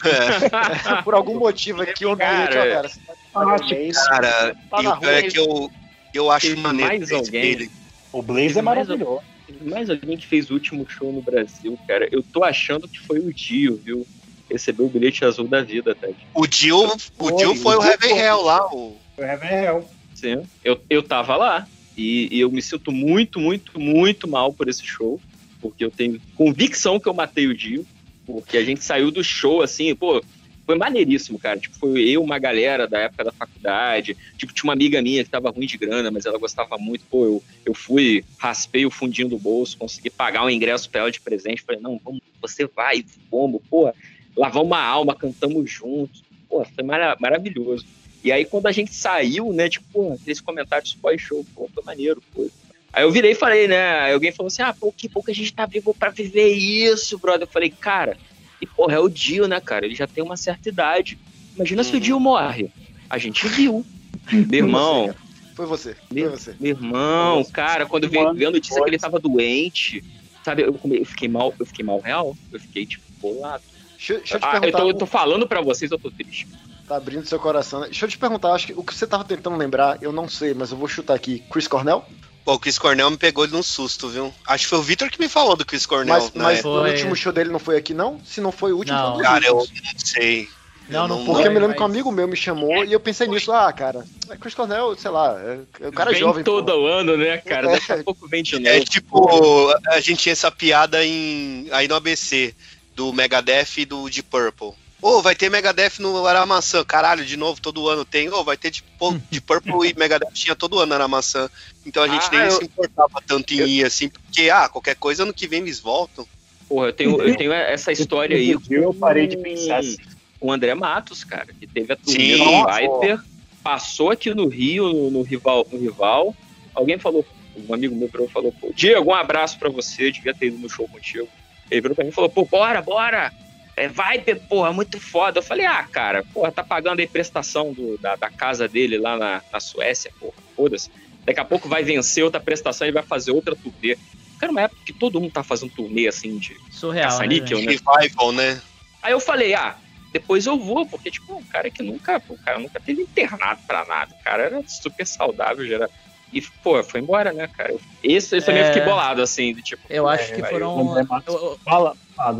É. 0.04 1.02
Por 1.02 1.14
algum 1.14 1.38
motivo 1.38 1.82
aqui 1.82 2.06
o 2.06 2.14
bilhete, 2.14 2.58
ó, 2.58 2.62
cara. 2.62 2.88
você 2.88 3.00
tá 3.06 3.14
de 3.14 3.20
parabéns. 3.32 3.96
Cara, 4.06 4.56
Tá 4.70 4.82
e 4.82 4.86
o 4.86 4.96
pior 4.98 5.12
é 5.12 5.22
que 5.22 5.38
eu, 5.38 5.70
eu 6.14 6.30
acho 6.30 6.48
Teve 6.48 6.60
maneiro 6.60 6.88
mais 6.88 7.02
o 7.02 7.06
Blaze 7.06 7.26
alguém? 7.26 7.42
Bailey. 7.42 7.70
O 8.12 8.22
Blaze 8.22 8.58
é 8.58 8.62
maravilhoso. 8.62 9.22
Teve 9.46 9.70
mais 9.70 9.90
alguém 9.90 10.16
que 10.16 10.26
fez 10.26 10.50
o 10.50 10.54
último 10.54 10.86
show 10.88 11.12
no 11.12 11.22
Brasil, 11.22 11.78
cara. 11.88 12.08
Eu 12.12 12.22
tô 12.22 12.44
achando 12.44 12.86
que 12.86 13.00
foi 13.00 13.18
o 13.18 13.32
Dio, 13.32 13.80
viu? 13.82 14.06
Recebeu 14.50 14.86
o 14.86 14.88
bilhete 14.88 15.24
azul 15.24 15.46
da 15.46 15.62
vida, 15.62 15.94
Ted. 15.94 16.16
O 16.34 16.44
Jill, 16.46 16.84
o 17.18 17.28
Foi, 17.28 17.38
Jill 17.38 17.54
foi 17.56 17.76
o 17.76 17.82
Heaven. 17.84 18.18
Hell 18.18 18.42
lá. 18.42 18.66
O... 18.74 18.96
Hell. 19.22 19.88
Sim. 20.14 20.42
Eu, 20.64 20.80
eu 20.88 21.02
tava 21.02 21.36
lá. 21.36 21.66
E, 21.96 22.28
e 22.30 22.40
eu 22.40 22.50
me 22.50 22.62
sinto 22.62 22.90
muito, 22.92 23.38
muito, 23.40 23.78
muito 23.78 24.28
mal 24.28 24.52
por 24.52 24.68
esse 24.68 24.84
show. 24.84 25.20
Porque 25.60 25.84
eu 25.84 25.90
tenho 25.90 26.20
convicção 26.36 26.98
que 26.98 27.08
eu 27.08 27.14
matei 27.14 27.46
o 27.46 27.54
Dio. 27.56 27.86
Porque 28.26 28.56
a 28.56 28.64
gente 28.64 28.84
saiu 28.84 29.10
do 29.10 29.22
show 29.24 29.62
assim, 29.62 29.94
pô. 29.94 30.22
Foi 30.66 30.76
maneiríssimo, 30.78 31.36
cara. 31.38 31.58
Tipo, 31.58 31.74
foi 31.76 32.08
eu, 32.08 32.22
uma 32.22 32.38
galera 32.38 32.86
da 32.86 32.98
época 33.00 33.24
da 33.24 33.32
faculdade. 33.32 34.16
Tipo, 34.38 34.52
tinha 34.52 34.64
uma 34.68 34.72
amiga 34.72 35.02
minha 35.02 35.24
que 35.24 35.30
tava 35.30 35.50
ruim 35.50 35.66
de 35.66 35.76
grana, 35.76 36.10
mas 36.12 36.26
ela 36.26 36.38
gostava 36.38 36.78
muito. 36.78 37.04
Pô, 37.10 37.24
eu, 37.24 37.42
eu 37.66 37.74
fui, 37.74 38.24
raspei 38.38 38.86
o 38.86 38.90
fundinho 38.90 39.28
do 39.28 39.36
bolso, 39.38 39.76
consegui 39.76 40.10
pagar 40.10 40.44
um 40.44 40.50
ingresso 40.50 40.88
pra 40.88 41.00
ela 41.00 41.10
de 41.10 41.20
presente. 41.20 41.62
Falei, 41.62 41.80
não, 41.80 42.00
vamos, 42.04 42.20
você 42.40 42.66
vai, 42.66 43.04
vamos, 43.30 43.60
pô. 43.68 43.92
Lavamos 44.36 44.72
a 44.78 44.80
alma, 44.82 45.14
cantamos 45.16 45.68
juntos. 45.68 46.22
Pô, 46.48 46.64
foi 46.64 46.84
mara- 46.84 47.16
maravilhoso. 47.18 47.84
E 48.22 48.30
aí, 48.30 48.44
quando 48.44 48.66
a 48.66 48.72
gente 48.72 48.94
saiu, 48.94 49.52
né, 49.52 49.68
tipo, 49.68 49.86
pô, 49.92 50.12
aqueles 50.12 50.40
comentários 50.40 50.94
pós-show, 50.94 51.44
pô, 51.54 51.68
foi 51.74 51.82
maneiro, 51.84 52.22
pô. 52.34 52.48
Aí 52.92 53.04
eu 53.04 53.10
virei 53.10 53.32
e 53.32 53.36
falei, 53.36 53.68
né, 53.68 54.00
aí 54.00 54.12
alguém 54.12 54.32
falou 54.32 54.48
assim, 54.48 54.62
ah, 54.62 54.74
pô, 54.78 54.92
que 54.92 55.08
bom 55.08 55.22
que 55.22 55.30
a 55.30 55.34
gente 55.34 55.52
tá 55.52 55.64
vivo 55.64 55.94
pra 55.94 56.10
viver 56.10 56.48
isso, 56.52 57.18
brother. 57.18 57.42
Eu 57.42 57.52
falei, 57.52 57.70
cara, 57.70 58.16
e 58.60 58.66
porra, 58.66 58.94
é 58.96 58.98
o 58.98 59.08
Dio, 59.08 59.46
né, 59.48 59.60
cara? 59.60 59.86
Ele 59.86 59.94
já 59.94 60.06
tem 60.06 60.22
uma 60.22 60.36
certa 60.36 60.68
idade. 60.68 61.18
Imagina 61.54 61.82
se 61.84 61.96
o 61.96 62.00
Dio 62.00 62.18
morre. 62.20 62.70
A 63.08 63.16
gente 63.16 63.46
viu. 63.48 63.84
Meu 64.30 64.66
irmão, 64.66 65.14
Foi 65.54 65.66
você, 65.66 65.96
foi 66.08 66.28
você. 66.28 66.54
meu 66.60 66.70
irmão, 66.70 67.44
cara, 67.44 67.86
quando 67.86 68.04
eu 68.04 68.10
vi, 68.10 68.18
vi 68.38 68.44
a 68.46 68.50
notícia 68.50 68.82
que 68.82 68.90
ele 68.90 68.98
tava 68.98 69.18
doente, 69.18 70.04
sabe, 70.44 70.62
eu, 70.62 70.78
eu 70.84 71.04
fiquei 71.04 71.28
mal, 71.28 71.54
eu 71.58 71.66
fiquei 71.66 71.84
mal 71.84 72.00
real. 72.00 72.36
Eu 72.52 72.60
fiquei, 72.60 72.84
tipo, 72.86 73.04
bolado. 73.20 73.62
Deixa, 73.96 74.14
deixa 74.18 74.34
eu 74.36 74.40
te 74.40 74.46
Ah, 74.46 74.56
eu, 74.56 74.60
perguntar. 74.60 74.82
tô, 74.82 74.88
eu 74.90 74.94
tô 74.94 75.06
falando 75.06 75.46
pra 75.46 75.60
vocês, 75.60 75.90
eu 75.90 75.98
tô 75.98 76.10
triste. 76.10 76.46
Tá 76.90 76.96
abrindo 76.96 77.24
seu 77.24 77.38
coração. 77.38 77.82
Deixa 77.82 78.04
eu 78.04 78.10
te 78.10 78.18
perguntar, 78.18 78.52
acho 78.52 78.66
que 78.66 78.72
o 78.72 78.82
que 78.82 78.92
você 78.92 79.06
tava 79.06 79.22
tentando 79.22 79.56
lembrar, 79.56 80.02
eu 80.02 80.10
não 80.10 80.28
sei, 80.28 80.54
mas 80.54 80.72
eu 80.72 80.76
vou 80.76 80.88
chutar 80.88 81.14
aqui. 81.14 81.40
Chris 81.48 81.68
Cornell? 81.68 82.04
Pô, 82.44 82.54
o 82.54 82.58
Chris 82.58 82.80
Cornell 82.80 83.08
me 83.08 83.16
pegou 83.16 83.46
num 83.46 83.62
susto, 83.62 84.08
viu? 84.08 84.34
Acho 84.44 84.64
que 84.64 84.70
foi 84.70 84.78
o 84.80 84.82
Vitor 84.82 85.08
que 85.08 85.20
me 85.20 85.28
falou 85.28 85.54
do 85.54 85.64
Chris 85.64 85.86
Cornell. 85.86 86.12
Mas, 86.12 86.34
na 86.34 86.42
mas 86.42 86.64
o 86.64 86.82
último 86.82 87.14
show 87.14 87.32
dele 87.32 87.48
não 87.48 87.60
foi 87.60 87.76
aqui, 87.76 87.94
não? 87.94 88.20
Se 88.24 88.40
não 88.40 88.50
foi 88.50 88.72
o 88.72 88.78
último, 88.78 88.98
Não. 88.98 89.18
um 89.18 89.22
Cara, 89.22 89.46
eu 89.46 89.54
não 89.54 89.64
sei. 90.04 90.48
Não, 90.88 91.06
não 91.06 91.24
Porque 91.24 91.42
foi, 91.42 91.46
eu 91.46 91.52
me 91.52 91.60
lembro 91.60 91.76
que 91.76 91.82
um 91.84 91.86
amigo 91.86 92.10
meu 92.10 92.26
me 92.26 92.34
chamou 92.34 92.84
e 92.84 92.92
eu 92.92 92.98
pensei 92.98 93.28
nisso. 93.28 93.52
Ah, 93.52 93.72
cara, 93.72 94.04
é 94.28 94.36
Chris 94.36 94.54
Cornell, 94.56 94.96
sei 94.96 95.12
lá, 95.12 95.40
é, 95.40 95.60
é 95.82 95.88
o 95.90 95.92
cara 95.92 96.10
vem 96.10 96.18
jovem. 96.18 96.42
pô. 96.42 96.60
todo 96.60 96.86
ano, 96.86 97.16
né, 97.16 97.36
cara? 97.36 97.68
É. 97.68 97.72
Daqui 97.74 97.92
a 97.92 98.02
pouco 98.02 98.26
vem 98.26 98.42
de 98.42 98.58
novo. 98.58 98.68
É 98.68 98.80
tipo, 98.80 99.72
a 99.90 100.00
gente 100.00 100.22
tinha 100.22 100.32
essa 100.32 100.50
piada 100.50 101.06
em, 101.06 101.68
aí 101.70 101.86
no 101.86 101.94
ABC, 101.94 102.52
do 102.96 103.12
Megadeth 103.12 103.78
e 103.78 103.84
do 103.84 104.10
Deep 104.10 104.28
Purple. 104.28 104.72
Ô, 105.02 105.22
vai 105.22 105.34
ter 105.34 105.50
Megadeth 105.50 105.98
no 105.98 106.26
Aramaçã. 106.26 106.84
Caralho, 106.84 107.24
de 107.24 107.36
novo, 107.36 107.60
todo 107.60 107.88
ano 107.88 108.04
tem. 108.04 108.28
Ô, 108.28 108.44
vai 108.44 108.56
ter 108.56 108.70
Deep, 108.70 108.84
pô, 108.98 109.12
Deep 109.30 109.40
Purple 109.46 109.88
e 109.88 109.98
Megadeth 109.98 110.32
tinha 110.32 110.54
todo 110.54 110.78
ano 110.78 110.86
na 110.90 110.96
Aramaçã. 110.96 111.48
Então 111.86 112.02
a 112.02 112.08
gente 112.08 112.26
Ah, 112.26 112.30
nem 112.32 112.40
eu- 112.42 112.50
se 112.50 112.64
importava 112.64 113.22
tanto 113.26 113.54
em 113.54 113.66
ir, 113.66 113.84
assim, 113.84 114.08
porque, 114.08 114.50
ah, 114.50 114.68
qualquer 114.68 114.96
coisa 114.96 115.22
ano 115.22 115.32
que 115.32 115.46
vem 115.46 115.62
eles 115.62 115.80
voltam. 115.80 116.26
Porra, 116.68 116.88
eu 116.88 116.92
tenho, 116.92 117.20
eu 117.20 117.36
tenho 117.36 117.52
essa 117.52 117.90
história 117.90 118.36
aí 118.36 118.56
eu 118.70 118.94
parei 118.94 119.26
de 119.26 119.36
pensar 119.36 119.78
assim. 119.78 119.96
com 120.38 120.48
o 120.48 120.52
André 120.52 120.74
Matos, 120.74 121.24
cara, 121.24 121.48
que 121.58 121.66
teve 121.66 121.92
a 121.92 121.96
turnê 121.96 122.36
Sim. 122.36 122.38
Nossa. 122.38 122.80
Viper, 122.80 123.20
passou 123.62 124.10
aqui 124.10 124.32
no 124.32 124.46
Rio, 124.48 124.92
no, 124.92 125.10
no 125.10 125.22
rival, 125.22 125.66
no 125.70 125.78
rival. 125.78 126.34
Alguém 126.74 126.98
falou, 126.98 127.26
um 127.56 127.74
amigo 127.74 127.96
meu 127.96 128.28
falou, 128.28 128.52
pô, 128.60 128.70
Diego, 128.74 129.10
um 129.10 129.14
abraço 129.14 129.58
pra 129.58 129.68
você, 129.68 130.12
devia 130.12 130.34
ter 130.34 130.46
ido 130.46 130.58
no 130.58 130.68
show 130.68 130.86
contigo. 130.88 131.28
Ele 131.70 131.80
virou 131.80 131.94
pra 131.94 132.04
mim 132.04 132.10
e 132.10 132.14
falou, 132.14 132.30
pô, 132.30 132.44
bora, 132.44 132.80
bora! 132.80 133.32
É 133.80 133.88
Viper, 133.88 134.42
porra, 134.46 134.72
muito 134.74 135.00
foda. 135.00 135.38
Eu 135.38 135.42
falei, 135.42 135.64
ah, 135.64 135.82
cara, 135.90 136.22
porra, 136.34 136.52
tá 136.52 136.62
pagando 136.62 137.00
aí 137.00 137.08
prestação 137.08 137.72
do- 137.72 137.96
da, 137.98 138.14
da 138.14 138.30
casa 138.30 138.68
dele 138.68 138.98
lá 138.98 139.16
na, 139.16 139.42
na 139.50 139.58
Suécia, 139.58 140.12
porra, 140.20 140.36
foda-se. 140.54 140.90
Daqui 141.26 141.40
a 141.40 141.44
pouco 141.46 141.66
vai 141.66 141.82
vencer 141.82 142.22
outra 142.22 142.40
prestação 142.40 142.86
e 142.86 142.92
vai 142.92 143.02
fazer 143.02 143.30
outra 143.30 143.56
turnê. 143.56 143.96
Cara, 144.38 144.52
uma 144.52 144.60
época 144.60 144.80
que 144.84 144.92
todo 144.92 145.18
mundo 145.18 145.32
tá 145.32 145.42
fazendo 145.42 145.70
turnê 145.72 146.06
assim 146.06 146.36
de 146.36 146.54
Surreal, 146.68 147.04
né, 147.06 147.10
caça-níquel, 147.10 147.58
gente? 147.58 147.68
né? 147.74 147.78
Revival, 148.02 148.32
né? 148.32 148.62
Aí 149.02 149.12
eu 149.12 149.20
falei, 149.20 149.54
ah, 149.54 149.78
depois 150.12 150.44
eu 150.44 150.58
vou, 150.58 150.86
porque, 150.86 151.10
tipo, 151.10 151.34
um 151.34 151.44
cara 151.48 151.70
que 151.70 151.82
nunca, 151.82 152.22
o 152.28 152.36
cara 152.38 152.58
nunca 152.58 152.78
teve 152.80 153.00
internado 153.00 153.60
pra 153.66 153.86
nada. 153.86 154.12
O 154.12 154.22
cara 154.22 154.42
era 154.44 154.62
super 154.66 155.06
saudável, 155.06 155.66
já 155.66 155.76
era... 155.76 155.90
E, 156.32 156.42
pô, 156.62 156.82
foi 156.84 157.00
embora, 157.00 157.32
né, 157.32 157.48
cara? 157.48 157.74
Esse, 158.02 158.36
esse 158.36 158.46
também 158.46 158.60
eu 158.62 158.66
É. 158.66 158.72
fiquei 158.72 158.84
bolado, 158.84 159.22
assim, 159.22 159.54
de, 159.54 159.62
tipo... 159.62 159.82
Eu 159.88 160.06
acho 160.06 160.32
é, 160.32 160.36
que 160.36 160.42
foram. 160.44 160.96
Eu- 160.98 161.22
eu- 161.26 161.58
fala 161.64 161.96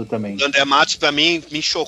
também. 0.09 0.37
O 0.37 0.45
André 0.45 0.65
Matos, 0.65 0.97
pra 0.97 1.11
mim, 1.13 1.43
me, 1.51 1.63
cho... 1.63 1.87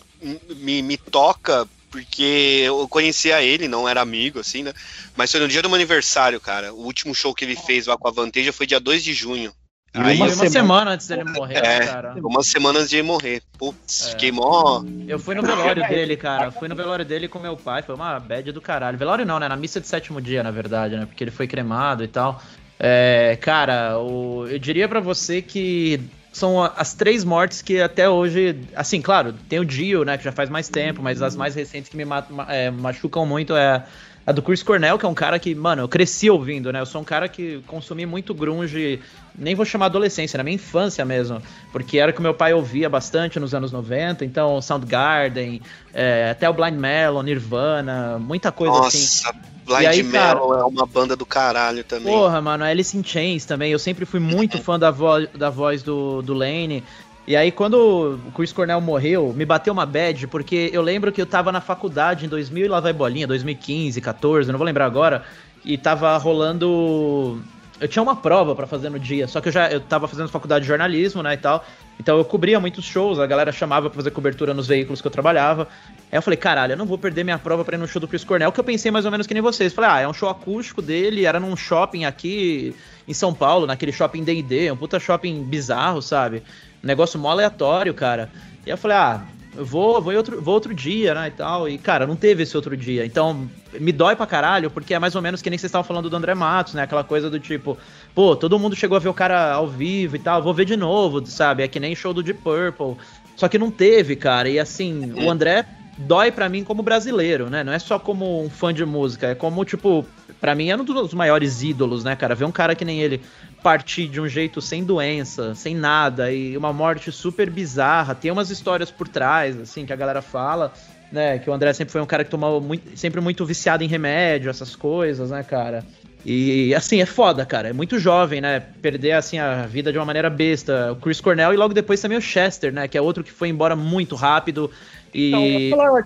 me, 0.56 0.82
me 0.82 0.96
toca 0.96 1.66
porque 1.90 2.62
eu 2.64 2.88
conhecia 2.88 3.42
ele, 3.42 3.68
não 3.68 3.86
era 3.88 4.00
amigo, 4.00 4.40
assim, 4.40 4.62
né? 4.62 4.72
Mas 5.14 5.30
foi 5.30 5.40
no 5.40 5.48
dia 5.48 5.60
do 5.60 5.68
meu 5.68 5.76
aniversário, 5.76 6.40
cara. 6.40 6.72
O 6.72 6.84
último 6.84 7.14
show 7.14 7.34
que 7.34 7.44
ele 7.44 7.54
fez 7.56 7.86
lá 7.86 7.98
com 7.98 8.08
a 8.08 8.10
Vanteja 8.10 8.50
foi 8.52 8.66
dia 8.66 8.80
2 8.80 9.04
de 9.04 9.12
junho. 9.12 9.52
E 9.94 9.98
Aí, 9.98 10.16
Foi 10.16 10.16
uma 10.16 10.24
uma 10.24 10.30
semana- 10.34 10.50
semana 10.50 10.90
antes 10.92 11.06
dele 11.06 11.24
morrer, 11.24 11.58
É. 11.58 11.80
cara. 11.86 12.14
umas 12.24 12.46
semanas 12.46 12.78
antes 12.80 12.88
de 12.90 12.96
ele 12.96 13.02
morrer. 13.06 13.42
Putz, 13.58 14.06
É. 14.06 14.10
fiquei 14.12 14.32
mó. 14.32 14.82
Eu 15.06 15.18
fui 15.18 15.34
no 15.34 15.42
velório 15.42 15.86
dele, 15.86 16.16
cara. 16.16 16.50
Fui 16.50 16.66
no 16.66 16.74
velório 16.74 17.04
dele 17.04 17.28
com 17.28 17.38
meu 17.38 17.58
pai. 17.58 17.82
Foi 17.82 17.94
uma 17.94 18.18
bad 18.18 18.50
do 18.52 18.60
caralho. 18.62 18.96
Velório 18.96 19.26
não, 19.26 19.38
né? 19.38 19.46
Na 19.46 19.56
missa 19.56 19.78
de 19.78 19.86
sétimo 19.86 20.18
dia, 20.18 20.42
na 20.42 20.50
verdade, 20.50 20.96
né? 20.96 21.04
Porque 21.04 21.22
ele 21.22 21.30
foi 21.30 21.46
cremado 21.46 22.02
e 22.02 22.08
tal. 22.08 22.42
É, 22.80 23.36
cara, 23.38 23.98
o- 23.98 24.46
eu 24.48 24.58
diria 24.58 24.88
pra 24.88 24.98
você 24.98 25.42
que 25.42 26.00
são 26.32 26.62
as 26.62 26.94
três 26.94 27.24
mortes 27.24 27.60
que 27.60 27.80
até 27.80 28.08
hoje. 28.08 28.58
Assim, 28.74 29.02
claro, 29.02 29.34
tem 29.48 29.60
o 29.60 29.64
Dio, 29.64 30.04
né? 30.04 30.16
Que 30.16 30.24
já 30.24 30.32
faz 30.32 30.48
mais 30.48 30.68
tempo, 30.68 31.02
mas 31.02 31.20
as 31.20 31.36
mais 31.36 31.54
recentes 31.54 31.90
que 31.90 31.96
me 31.96 32.04
é, 32.48 32.70
machucam 32.70 33.26
muito 33.26 33.54
é 33.54 33.84
a 34.24 34.32
do 34.32 34.40
Chris 34.40 34.62
Cornell, 34.62 34.98
que 34.98 35.04
é 35.04 35.08
um 35.08 35.14
cara 35.14 35.38
que, 35.38 35.54
mano, 35.54 35.82
eu 35.82 35.88
cresci 35.88 36.30
ouvindo, 36.30 36.72
né? 36.72 36.80
Eu 36.80 36.86
sou 36.86 37.00
um 37.00 37.04
cara 37.04 37.28
que 37.28 37.60
consumi 37.66 38.06
muito 38.06 38.32
grunge, 38.32 39.00
nem 39.36 39.54
vou 39.54 39.64
chamar 39.64 39.86
adolescência, 39.86 40.38
na 40.38 40.44
minha 40.44 40.54
infância 40.54 41.04
mesmo. 41.04 41.42
Porque 41.72 41.98
era 41.98 42.12
que 42.12 42.22
meu 42.22 42.32
pai 42.32 42.54
ouvia 42.54 42.88
bastante 42.88 43.40
nos 43.40 43.52
anos 43.52 43.72
90, 43.72 44.24
então 44.24 44.62
Soundgarden, 44.62 45.60
é, 45.92 46.30
até 46.30 46.48
o 46.48 46.52
Blind 46.52 46.74
Melon, 46.74 47.22
Nirvana, 47.22 48.18
muita 48.18 48.52
coisa 48.52 48.86
assim. 48.86 49.22
Blind 49.64 49.86
aí, 49.86 50.04
cara- 50.04 50.38
é 50.38 50.64
uma 50.64 50.86
banda 50.86 51.16
do 51.16 51.24
caralho 51.24 51.84
também. 51.84 52.12
Porra, 52.12 52.40
mano, 52.40 52.64
Alice 52.64 52.96
in 52.96 53.04
Chains 53.04 53.44
também. 53.44 53.70
Eu 53.70 53.78
sempre 53.78 54.04
fui 54.04 54.20
muito 54.20 54.58
fã 54.62 54.78
da, 54.78 54.90
vo 54.90 55.26
da 55.34 55.50
voz 55.50 55.82
do, 55.82 56.22
do 56.22 56.34
Lane. 56.34 56.82
E 57.26 57.36
aí, 57.36 57.52
quando 57.52 58.18
o 58.26 58.32
Chris 58.32 58.52
Cornell 58.52 58.80
morreu, 58.80 59.32
me 59.32 59.44
bateu 59.44 59.72
uma 59.72 59.86
bad, 59.86 60.26
porque 60.26 60.70
eu 60.72 60.82
lembro 60.82 61.12
que 61.12 61.22
eu 61.22 61.26
tava 61.26 61.52
na 61.52 61.60
faculdade 61.60 62.26
em 62.26 62.28
2000 62.28 62.64
e 62.64 62.68
lá 62.68 62.80
vai 62.80 62.92
bolinha, 62.92 63.28
2015, 63.28 64.00
14, 64.00 64.50
não 64.50 64.58
vou 64.58 64.66
lembrar 64.66 64.86
agora, 64.86 65.22
e 65.64 65.78
tava 65.78 66.16
rolando. 66.16 67.40
Eu 67.82 67.88
tinha 67.88 68.00
uma 68.00 68.14
prova 68.14 68.54
pra 68.54 68.64
fazer 68.64 68.90
no 68.90 68.98
dia, 68.98 69.26
só 69.26 69.40
que 69.40 69.48
eu 69.48 69.52
já 69.52 69.68
eu 69.68 69.80
tava 69.80 70.06
fazendo 70.06 70.28
faculdade 70.28 70.62
de 70.62 70.68
jornalismo, 70.68 71.20
né, 71.20 71.34
e 71.34 71.36
tal. 71.36 71.64
Então 71.98 72.16
eu 72.16 72.24
cobria 72.24 72.60
muitos 72.60 72.84
shows, 72.84 73.18
a 73.18 73.26
galera 73.26 73.50
chamava 73.50 73.90
pra 73.90 73.96
fazer 73.96 74.12
cobertura 74.12 74.54
nos 74.54 74.68
veículos 74.68 75.00
que 75.00 75.06
eu 75.08 75.10
trabalhava. 75.10 75.66
Aí 76.12 76.16
eu 76.16 76.22
falei, 76.22 76.36
caralho, 76.36 76.74
eu 76.74 76.76
não 76.76 76.86
vou 76.86 76.96
perder 76.96 77.24
minha 77.24 77.40
prova 77.40 77.64
pra 77.64 77.76
ir 77.76 77.80
no 77.80 77.88
show 77.88 77.98
do 77.98 78.06
Chris 78.06 78.22
Cornell, 78.22 78.52
que 78.52 78.60
eu 78.60 78.62
pensei 78.62 78.92
mais 78.92 79.04
ou 79.04 79.10
menos 79.10 79.26
que 79.26 79.34
nem 79.34 79.42
vocês. 79.42 79.72
Falei, 79.72 79.90
ah, 79.90 79.98
é 79.98 80.06
um 80.06 80.12
show 80.12 80.28
acústico 80.28 80.80
dele, 80.80 81.26
era 81.26 81.40
num 81.40 81.56
shopping 81.56 82.04
aqui 82.04 82.72
em 83.08 83.12
São 83.12 83.34
Paulo, 83.34 83.66
naquele 83.66 83.90
shopping 83.90 84.22
D&D, 84.22 84.70
um 84.70 84.76
puta 84.76 85.00
shopping 85.00 85.42
bizarro, 85.42 86.00
sabe? 86.00 86.44
Um 86.84 86.86
negócio 86.86 87.18
mó 87.18 87.30
aleatório, 87.30 87.92
cara. 87.92 88.30
E 88.64 88.70
eu 88.70 88.78
falei, 88.78 88.96
ah, 88.96 89.24
eu 89.54 89.64
vou, 89.64 90.00
vou, 90.00 90.14
outro, 90.14 90.40
vou 90.40 90.54
outro 90.54 90.74
dia, 90.74 91.14
né, 91.14 91.28
e 91.28 91.30
tal. 91.30 91.68
E, 91.68 91.76
cara, 91.76 92.06
não 92.06 92.16
teve 92.16 92.42
esse 92.42 92.56
outro 92.56 92.76
dia. 92.76 93.04
Então, 93.04 93.48
me 93.78 93.92
dói 93.92 94.16
pra 94.16 94.26
caralho, 94.26 94.70
porque 94.70 94.94
é 94.94 94.98
mais 94.98 95.14
ou 95.14 95.20
menos 95.20 95.42
que 95.42 95.50
nem 95.50 95.58
vocês 95.58 95.68
estavam 95.68 95.84
falando 95.84 96.08
do 96.08 96.16
André 96.16 96.34
Matos, 96.34 96.74
né? 96.74 96.82
Aquela 96.82 97.04
coisa 97.04 97.28
do 97.28 97.38
tipo, 97.38 97.76
pô, 98.14 98.34
todo 98.34 98.58
mundo 98.58 98.74
chegou 98.74 98.96
a 98.96 99.00
ver 99.00 99.08
o 99.08 99.14
cara 99.14 99.52
ao 99.52 99.68
vivo 99.68 100.16
e 100.16 100.18
tal, 100.18 100.42
vou 100.42 100.54
ver 100.54 100.64
de 100.64 100.76
novo, 100.76 101.24
sabe? 101.26 101.62
É 101.62 101.68
que 101.68 101.78
nem 101.78 101.94
show 101.94 102.14
do 102.14 102.22
Deep 102.22 102.40
Purple. 102.42 102.96
Só 103.36 103.48
que 103.48 103.58
não 103.58 103.70
teve, 103.70 104.16
cara. 104.16 104.48
E 104.48 104.58
assim, 104.58 105.12
o 105.22 105.30
André 105.30 105.66
dói 105.98 106.32
pra 106.32 106.48
mim 106.48 106.64
como 106.64 106.82
brasileiro, 106.82 107.50
né? 107.50 107.62
Não 107.62 107.72
é 107.72 107.78
só 107.78 107.98
como 107.98 108.42
um 108.42 108.48
fã 108.48 108.72
de 108.72 108.84
música, 108.84 109.28
é 109.28 109.34
como, 109.34 109.64
tipo, 109.64 110.06
pra 110.40 110.54
mim 110.54 110.70
é 110.70 110.76
um 110.76 110.84
dos 110.84 111.14
maiores 111.14 111.62
ídolos, 111.62 112.04
né, 112.04 112.16
cara? 112.16 112.34
Ver 112.34 112.44
um 112.44 112.52
cara 112.52 112.74
que 112.74 112.84
nem 112.84 113.00
ele 113.00 113.20
partir 113.62 114.08
de 114.08 114.20
um 114.20 114.28
jeito 114.28 114.60
sem 114.60 114.84
doença, 114.84 115.54
sem 115.54 115.74
nada, 115.74 116.32
e 116.32 116.56
uma 116.56 116.72
morte 116.72 117.12
super 117.12 117.48
bizarra. 117.48 118.14
Tem 118.14 118.30
umas 118.30 118.50
histórias 118.50 118.90
por 118.90 119.08
trás, 119.08 119.58
assim, 119.58 119.86
que 119.86 119.92
a 119.92 119.96
galera 119.96 120.20
fala, 120.20 120.72
né? 121.10 121.38
Que 121.38 121.48
o 121.48 121.52
André 121.52 121.72
sempre 121.72 121.92
foi 121.92 122.00
um 122.00 122.06
cara 122.06 122.24
que 122.24 122.30
tomava 122.30 122.60
muito, 122.60 122.96
sempre 122.98 123.20
muito 123.20 123.44
viciado 123.46 123.84
em 123.84 123.86
remédio, 123.86 124.50
essas 124.50 124.74
coisas, 124.74 125.30
né, 125.30 125.42
cara? 125.42 125.84
E 126.24 126.72
assim, 126.74 127.00
é 127.00 127.06
foda, 127.06 127.44
cara. 127.44 127.70
É 127.70 127.72
muito 127.72 127.98
jovem, 127.98 128.40
né? 128.40 128.60
Perder 128.60 129.12
assim 129.12 129.38
a 129.38 129.66
vida 129.66 129.90
de 129.90 129.98
uma 129.98 130.04
maneira 130.04 130.30
besta. 130.30 130.92
O 130.92 130.96
Chris 130.96 131.20
Cornell 131.20 131.52
e 131.52 131.56
logo 131.56 131.74
depois 131.74 132.00
também 132.00 132.16
o 132.16 132.22
Chester, 132.22 132.72
né? 132.72 132.86
Que 132.86 132.96
é 132.96 133.02
outro 133.02 133.24
que 133.24 133.32
foi 133.32 133.48
embora 133.48 133.74
muito 133.74 134.14
rápido. 134.14 134.70
E. 135.12 135.70
Então, 135.72 136.04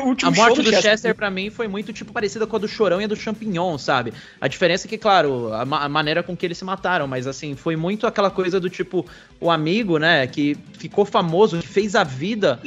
a 0.00 0.30
morte 0.30 0.62
do 0.62 0.70
Chester, 0.70 0.82
Chester 0.82 1.14
para 1.14 1.30
mim 1.30 1.50
foi 1.50 1.68
muito 1.68 1.92
tipo 1.92 2.12
parecida 2.12 2.46
com 2.46 2.56
a 2.56 2.58
do 2.58 2.68
Chorão 2.68 3.00
e 3.00 3.04
a 3.04 3.06
do 3.06 3.16
Champignon, 3.16 3.78
sabe? 3.78 4.12
A 4.40 4.48
diferença 4.48 4.86
é 4.86 4.88
que, 4.88 4.98
claro, 4.98 5.52
a, 5.52 5.64
ma 5.64 5.84
a, 5.84 5.88
maneira 5.88 6.22
com 6.22 6.36
que 6.36 6.46
eles 6.46 6.58
se 6.58 6.64
mataram, 6.64 7.06
mas 7.06 7.26
assim, 7.26 7.54
foi 7.54 7.76
muito 7.76 8.06
aquela 8.06 8.30
coisa 8.30 8.58
do 8.58 8.70
tipo 8.70 9.06
o 9.40 9.50
amigo, 9.50 9.98
né, 9.98 10.26
que 10.26 10.56
ficou 10.78 11.04
famoso, 11.04 11.58
que 11.58 11.68
fez 11.68 11.94
a 11.94 12.04
vida 12.04 12.60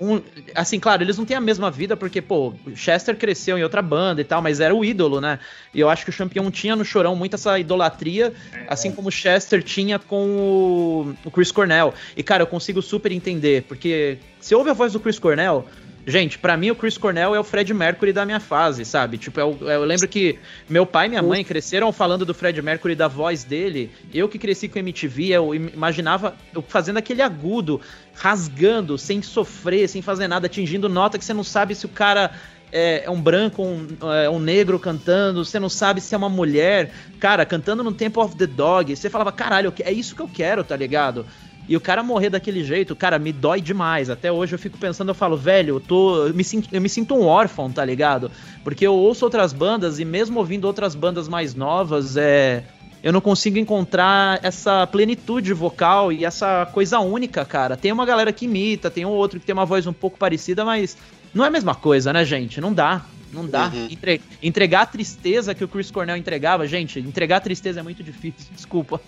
um, 0.00 0.20
assim, 0.54 0.80
claro, 0.80 1.02
eles 1.02 1.16
não 1.16 1.24
têm 1.24 1.36
a 1.36 1.40
mesma 1.40 1.70
vida 1.70 1.96
porque, 1.96 2.20
pô, 2.20 2.52
o 2.66 2.76
Chester 2.76 3.16
cresceu 3.16 3.56
em 3.56 3.62
outra 3.62 3.80
banda 3.80 4.20
e 4.20 4.24
tal, 4.24 4.42
mas 4.42 4.58
era 4.58 4.74
o 4.74 4.84
ídolo, 4.84 5.20
né? 5.20 5.38
E 5.72 5.80
eu 5.80 5.88
acho 5.88 6.04
que 6.04 6.10
o 6.10 6.12
Champion 6.12 6.50
tinha 6.50 6.74
no 6.74 6.84
Chorão 6.84 7.14
muito 7.14 7.34
essa 7.34 7.58
idolatria, 7.58 8.32
assim 8.68 8.90
como 8.90 9.08
o 9.08 9.12
Chester 9.12 9.62
tinha 9.62 9.98
com 9.98 10.26
o, 10.26 11.14
o 11.24 11.30
Chris 11.30 11.52
Cornell. 11.52 11.94
E, 12.16 12.22
cara, 12.22 12.42
eu 12.42 12.46
consigo 12.46 12.82
super 12.82 13.12
entender, 13.12 13.62
porque 13.68 14.18
se 14.40 14.54
ouve 14.54 14.70
a 14.70 14.74
voz 14.74 14.92
do 14.92 15.00
Chris 15.00 15.18
Cornell, 15.18 15.64
Gente, 16.06 16.38
para 16.38 16.56
mim 16.56 16.70
o 16.70 16.76
Chris 16.76 16.98
Cornell 16.98 17.34
é 17.34 17.40
o 17.40 17.44
Fred 17.44 17.72
Mercury 17.72 18.12
da 18.12 18.26
minha 18.26 18.40
fase, 18.40 18.84
sabe? 18.84 19.16
Tipo, 19.16 19.40
eu, 19.40 19.58
eu, 19.62 19.84
lembro 19.84 20.06
que 20.06 20.38
meu 20.68 20.84
pai 20.84 21.06
e 21.06 21.08
minha 21.08 21.22
mãe 21.22 21.42
cresceram 21.42 21.90
falando 21.92 22.26
do 22.26 22.34
Fred 22.34 22.60
Mercury, 22.60 22.94
da 22.94 23.08
voz 23.08 23.42
dele. 23.42 23.90
Eu 24.12 24.28
que 24.28 24.38
cresci 24.38 24.68
com 24.68 24.78
MTV, 24.78 25.28
eu 25.28 25.54
imaginava 25.54 26.36
eu 26.54 26.60
fazendo 26.60 26.98
aquele 26.98 27.22
agudo, 27.22 27.80
rasgando, 28.14 28.98
sem 28.98 29.22
sofrer, 29.22 29.88
sem 29.88 30.02
fazer 30.02 30.28
nada, 30.28 30.46
atingindo 30.46 30.90
nota 30.90 31.18
que 31.18 31.24
você 31.24 31.32
não 31.32 31.44
sabe 31.44 31.74
se 31.74 31.86
o 31.86 31.88
cara 31.88 32.32
é, 32.70 33.04
é 33.04 33.10
um 33.10 33.20
branco, 33.20 33.62
um, 33.62 33.86
é, 34.12 34.28
um 34.28 34.40
negro 34.40 34.78
cantando, 34.78 35.44
você 35.44 35.58
não 35.58 35.68
sabe 35.70 36.00
se 36.00 36.14
é 36.14 36.18
uma 36.18 36.28
mulher. 36.28 36.92
Cara, 37.18 37.46
cantando 37.46 37.84
no 37.84 37.92
Temple 37.92 38.20
of 38.20 38.36
the 38.36 38.46
Dog, 38.46 38.94
você 38.94 39.08
falava, 39.08 39.32
caralho, 39.32 39.72
é 39.80 39.92
isso 39.92 40.14
que 40.14 40.20
eu 40.20 40.28
quero, 40.28 40.64
tá 40.64 40.76
ligado? 40.76 41.24
E 41.68 41.76
o 41.76 41.80
cara 41.80 42.02
morrer 42.02 42.30
daquele 42.30 42.62
jeito, 42.62 42.94
cara, 42.94 43.18
me 43.18 43.32
dói 43.32 43.60
demais. 43.60 44.10
Até 44.10 44.30
hoje 44.30 44.54
eu 44.54 44.58
fico 44.58 44.76
pensando, 44.76 45.08
eu 45.08 45.14
falo, 45.14 45.36
velho, 45.36 45.76
eu 45.76 45.80
tô. 45.80 46.26
Eu 46.26 46.34
me, 46.34 46.44
sinto, 46.44 46.68
eu 46.70 46.80
me 46.80 46.88
sinto 46.88 47.14
um 47.14 47.24
órfão, 47.24 47.70
tá 47.72 47.84
ligado? 47.84 48.30
Porque 48.62 48.86
eu 48.86 48.94
ouço 48.94 49.24
outras 49.24 49.52
bandas 49.52 49.98
e 49.98 50.04
mesmo 50.04 50.38
ouvindo 50.38 50.66
outras 50.66 50.94
bandas 50.94 51.28
mais 51.28 51.54
novas, 51.54 52.16
é. 52.16 52.64
Eu 53.02 53.12
não 53.12 53.20
consigo 53.20 53.58
encontrar 53.58 54.40
essa 54.42 54.86
plenitude 54.86 55.52
vocal 55.52 56.10
e 56.10 56.24
essa 56.24 56.66
coisa 56.72 57.00
única, 57.00 57.44
cara. 57.44 57.76
Tem 57.76 57.92
uma 57.92 58.06
galera 58.06 58.32
que 58.32 58.46
imita, 58.46 58.90
tem 58.90 59.04
um 59.04 59.10
outro 59.10 59.38
que 59.38 59.44
tem 59.44 59.52
uma 59.52 59.66
voz 59.66 59.86
um 59.86 59.92
pouco 59.92 60.16
parecida, 60.18 60.64
mas 60.64 60.96
não 61.34 61.44
é 61.44 61.48
a 61.48 61.50
mesma 61.50 61.74
coisa, 61.74 62.14
né, 62.14 62.24
gente? 62.24 62.62
Não 62.62 62.72
dá. 62.72 63.04
Não 63.30 63.46
dá. 63.46 63.66
Uhum. 63.66 63.88
Entre, 63.90 64.22
entregar 64.42 64.82
a 64.82 64.86
tristeza 64.86 65.54
que 65.54 65.62
o 65.62 65.68
Chris 65.68 65.90
Cornell 65.90 66.16
entregava, 66.16 66.66
gente, 66.66 66.98
entregar 67.00 67.38
a 67.38 67.40
tristeza 67.40 67.80
é 67.80 67.82
muito 67.82 68.02
difícil, 68.02 68.46
desculpa. 68.54 68.98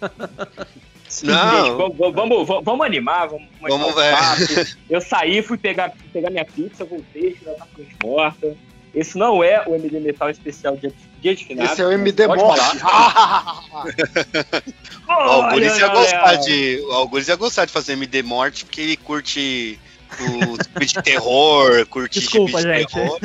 Vamos, 1.25 2.15
vamos, 2.15 2.47
vamos, 2.65 2.87
animar, 2.87 3.29
vamos, 3.29 3.49
vamos 3.61 3.95
ver. 3.95 4.77
Eu 4.89 5.01
saí, 5.01 5.43
fui 5.43 5.57
pegar, 5.57 5.93
pegar 6.13 6.31
minha 6.31 6.45
pizza, 6.45 6.85
voltei, 6.85 7.37
já 7.45 7.53
tá 7.53 7.67
frente 7.75 7.97
morta. 8.03 8.57
Esse 8.95 9.19
não 9.19 9.45
é 9.45 9.63
o 9.67 9.75
MD 9.75 10.01
Metal 10.01 10.31
especial 10.31 10.75
dia, 10.77 10.91
dia 11.21 11.35
de 11.35 11.45
final. 11.45 11.67
Esse 11.67 11.83
é 11.83 11.87
o 11.87 11.93
MD 11.93 12.27
Morte. 12.27 12.79
o 15.07 15.13
Algures 15.13 15.79
ia 15.79 15.89
gostar 15.89 16.37
de. 16.37 16.83
Algures 16.91 17.29
ia 17.29 17.37
gostar 17.37 17.67
de 17.67 17.73
fazer 17.73 17.93
MD 17.93 18.23
Morte, 18.23 18.65
porque 18.65 18.81
ele 18.81 18.97
curte 18.97 19.79
o 20.19 20.57
de 20.81 20.95
terror, 21.03 21.87
curte 21.89 22.21
Desculpa, 22.21 22.63
de 22.63 22.63
gente. 22.63 22.95
terror. 22.95 23.19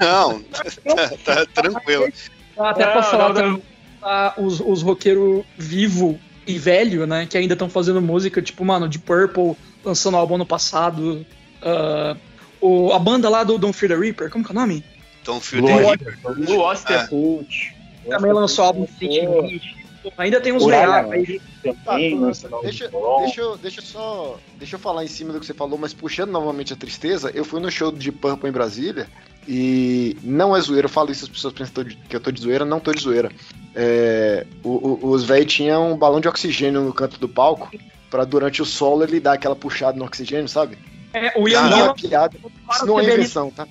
Não, 0.00 0.40
tá, 0.94 1.10
tá 1.24 1.46
tranquilo. 1.46 2.08
Até 2.56 2.86
pra 2.86 3.02
falar 3.02 3.32
não, 3.34 3.60
não. 4.00 4.46
os, 4.46 4.60
os 4.60 4.80
roqueiros 4.82 5.44
vivo 5.58 6.20
e 6.46 6.58
velho, 6.58 7.06
né? 7.06 7.26
Que 7.26 7.38
ainda 7.38 7.54
estão 7.54 7.68
fazendo 7.68 8.00
música, 8.00 8.42
tipo, 8.42 8.64
mano, 8.64 8.88
de 8.88 8.98
Purple, 8.98 9.56
lançando 9.84 10.16
álbum 10.16 10.38
no 10.38 10.46
passado. 10.46 11.24
Uh, 11.62 12.16
o, 12.60 12.92
a 12.92 12.98
banda 12.98 13.28
lá 13.28 13.44
do 13.44 13.58
Don't 13.58 13.76
Fear 13.76 13.92
the 13.92 13.98
Reaper, 13.98 14.30
como 14.30 14.44
que 14.44 14.50
é 14.50 14.54
o 14.54 14.58
nome? 14.58 14.84
Don't 15.24 15.44
Fear 15.44 15.64
the 15.64 15.74
Reaper. 15.74 16.18
Blue 16.36 16.60
Osterhout. 16.60 17.74
Também 18.08 18.32
lançou 18.32 18.64
álbum 18.64 18.86
City 18.98 19.20
Ainda 20.18 20.40
tem 20.40 20.52
uns 20.52 20.66
leais 20.66 21.10
aí. 21.10 21.40
Tá, 21.84 21.96
deixa, 21.96 22.90
deixa, 23.20 23.40
eu, 23.40 23.56
deixa, 23.56 23.80
só, 23.80 24.38
deixa 24.56 24.76
eu 24.76 24.78
falar 24.78 25.04
em 25.04 25.08
cima 25.08 25.32
do 25.32 25.40
que 25.40 25.46
você 25.46 25.54
falou, 25.54 25.78
mas 25.78 25.94
puxando 25.94 26.30
novamente 26.30 26.72
a 26.72 26.76
tristeza, 26.76 27.30
eu 27.34 27.44
fui 27.44 27.60
no 27.60 27.70
show 27.70 27.90
de 27.90 28.12
Purple 28.12 28.48
em 28.48 28.52
Brasília 28.52 29.08
e 29.48 30.16
não 30.22 30.54
é 30.54 30.60
zoeira, 30.60 30.86
eu 30.86 30.90
falo 30.90 31.10
isso, 31.10 31.24
as 31.24 31.30
pessoas 31.30 31.54
pensam 31.54 31.84
que 31.84 32.14
eu 32.14 32.20
tô 32.20 32.30
de 32.30 32.40
zoeira, 32.40 32.64
não 32.64 32.80
tô 32.80 32.92
de 32.92 33.00
zoeira. 33.00 33.30
É, 33.74 34.46
o, 34.62 34.70
o, 34.70 35.10
os 35.10 35.24
velhos 35.24 35.52
tinham 35.52 35.92
um 35.92 35.96
balão 35.96 36.20
de 36.20 36.28
oxigênio 36.28 36.82
no 36.82 36.92
canto 36.92 37.18
do 37.18 37.28
palco 37.28 37.70
para 38.10 38.24
durante 38.24 38.62
o 38.62 38.64
solo 38.64 39.02
ele 39.02 39.18
dar 39.18 39.32
aquela 39.32 39.56
puxada 39.56 39.98
no 39.98 40.04
oxigênio, 40.04 40.48
sabe? 40.48 40.78
É, 41.12 41.32
o 41.38 41.48
Ian 41.48 41.68
não 41.68 41.90
é 41.90 41.94
piada, 41.94 42.36
isso 42.70 42.86
não 42.86 43.00
é 43.00 43.04
invenção, 43.04 43.50
tá? 43.50 43.66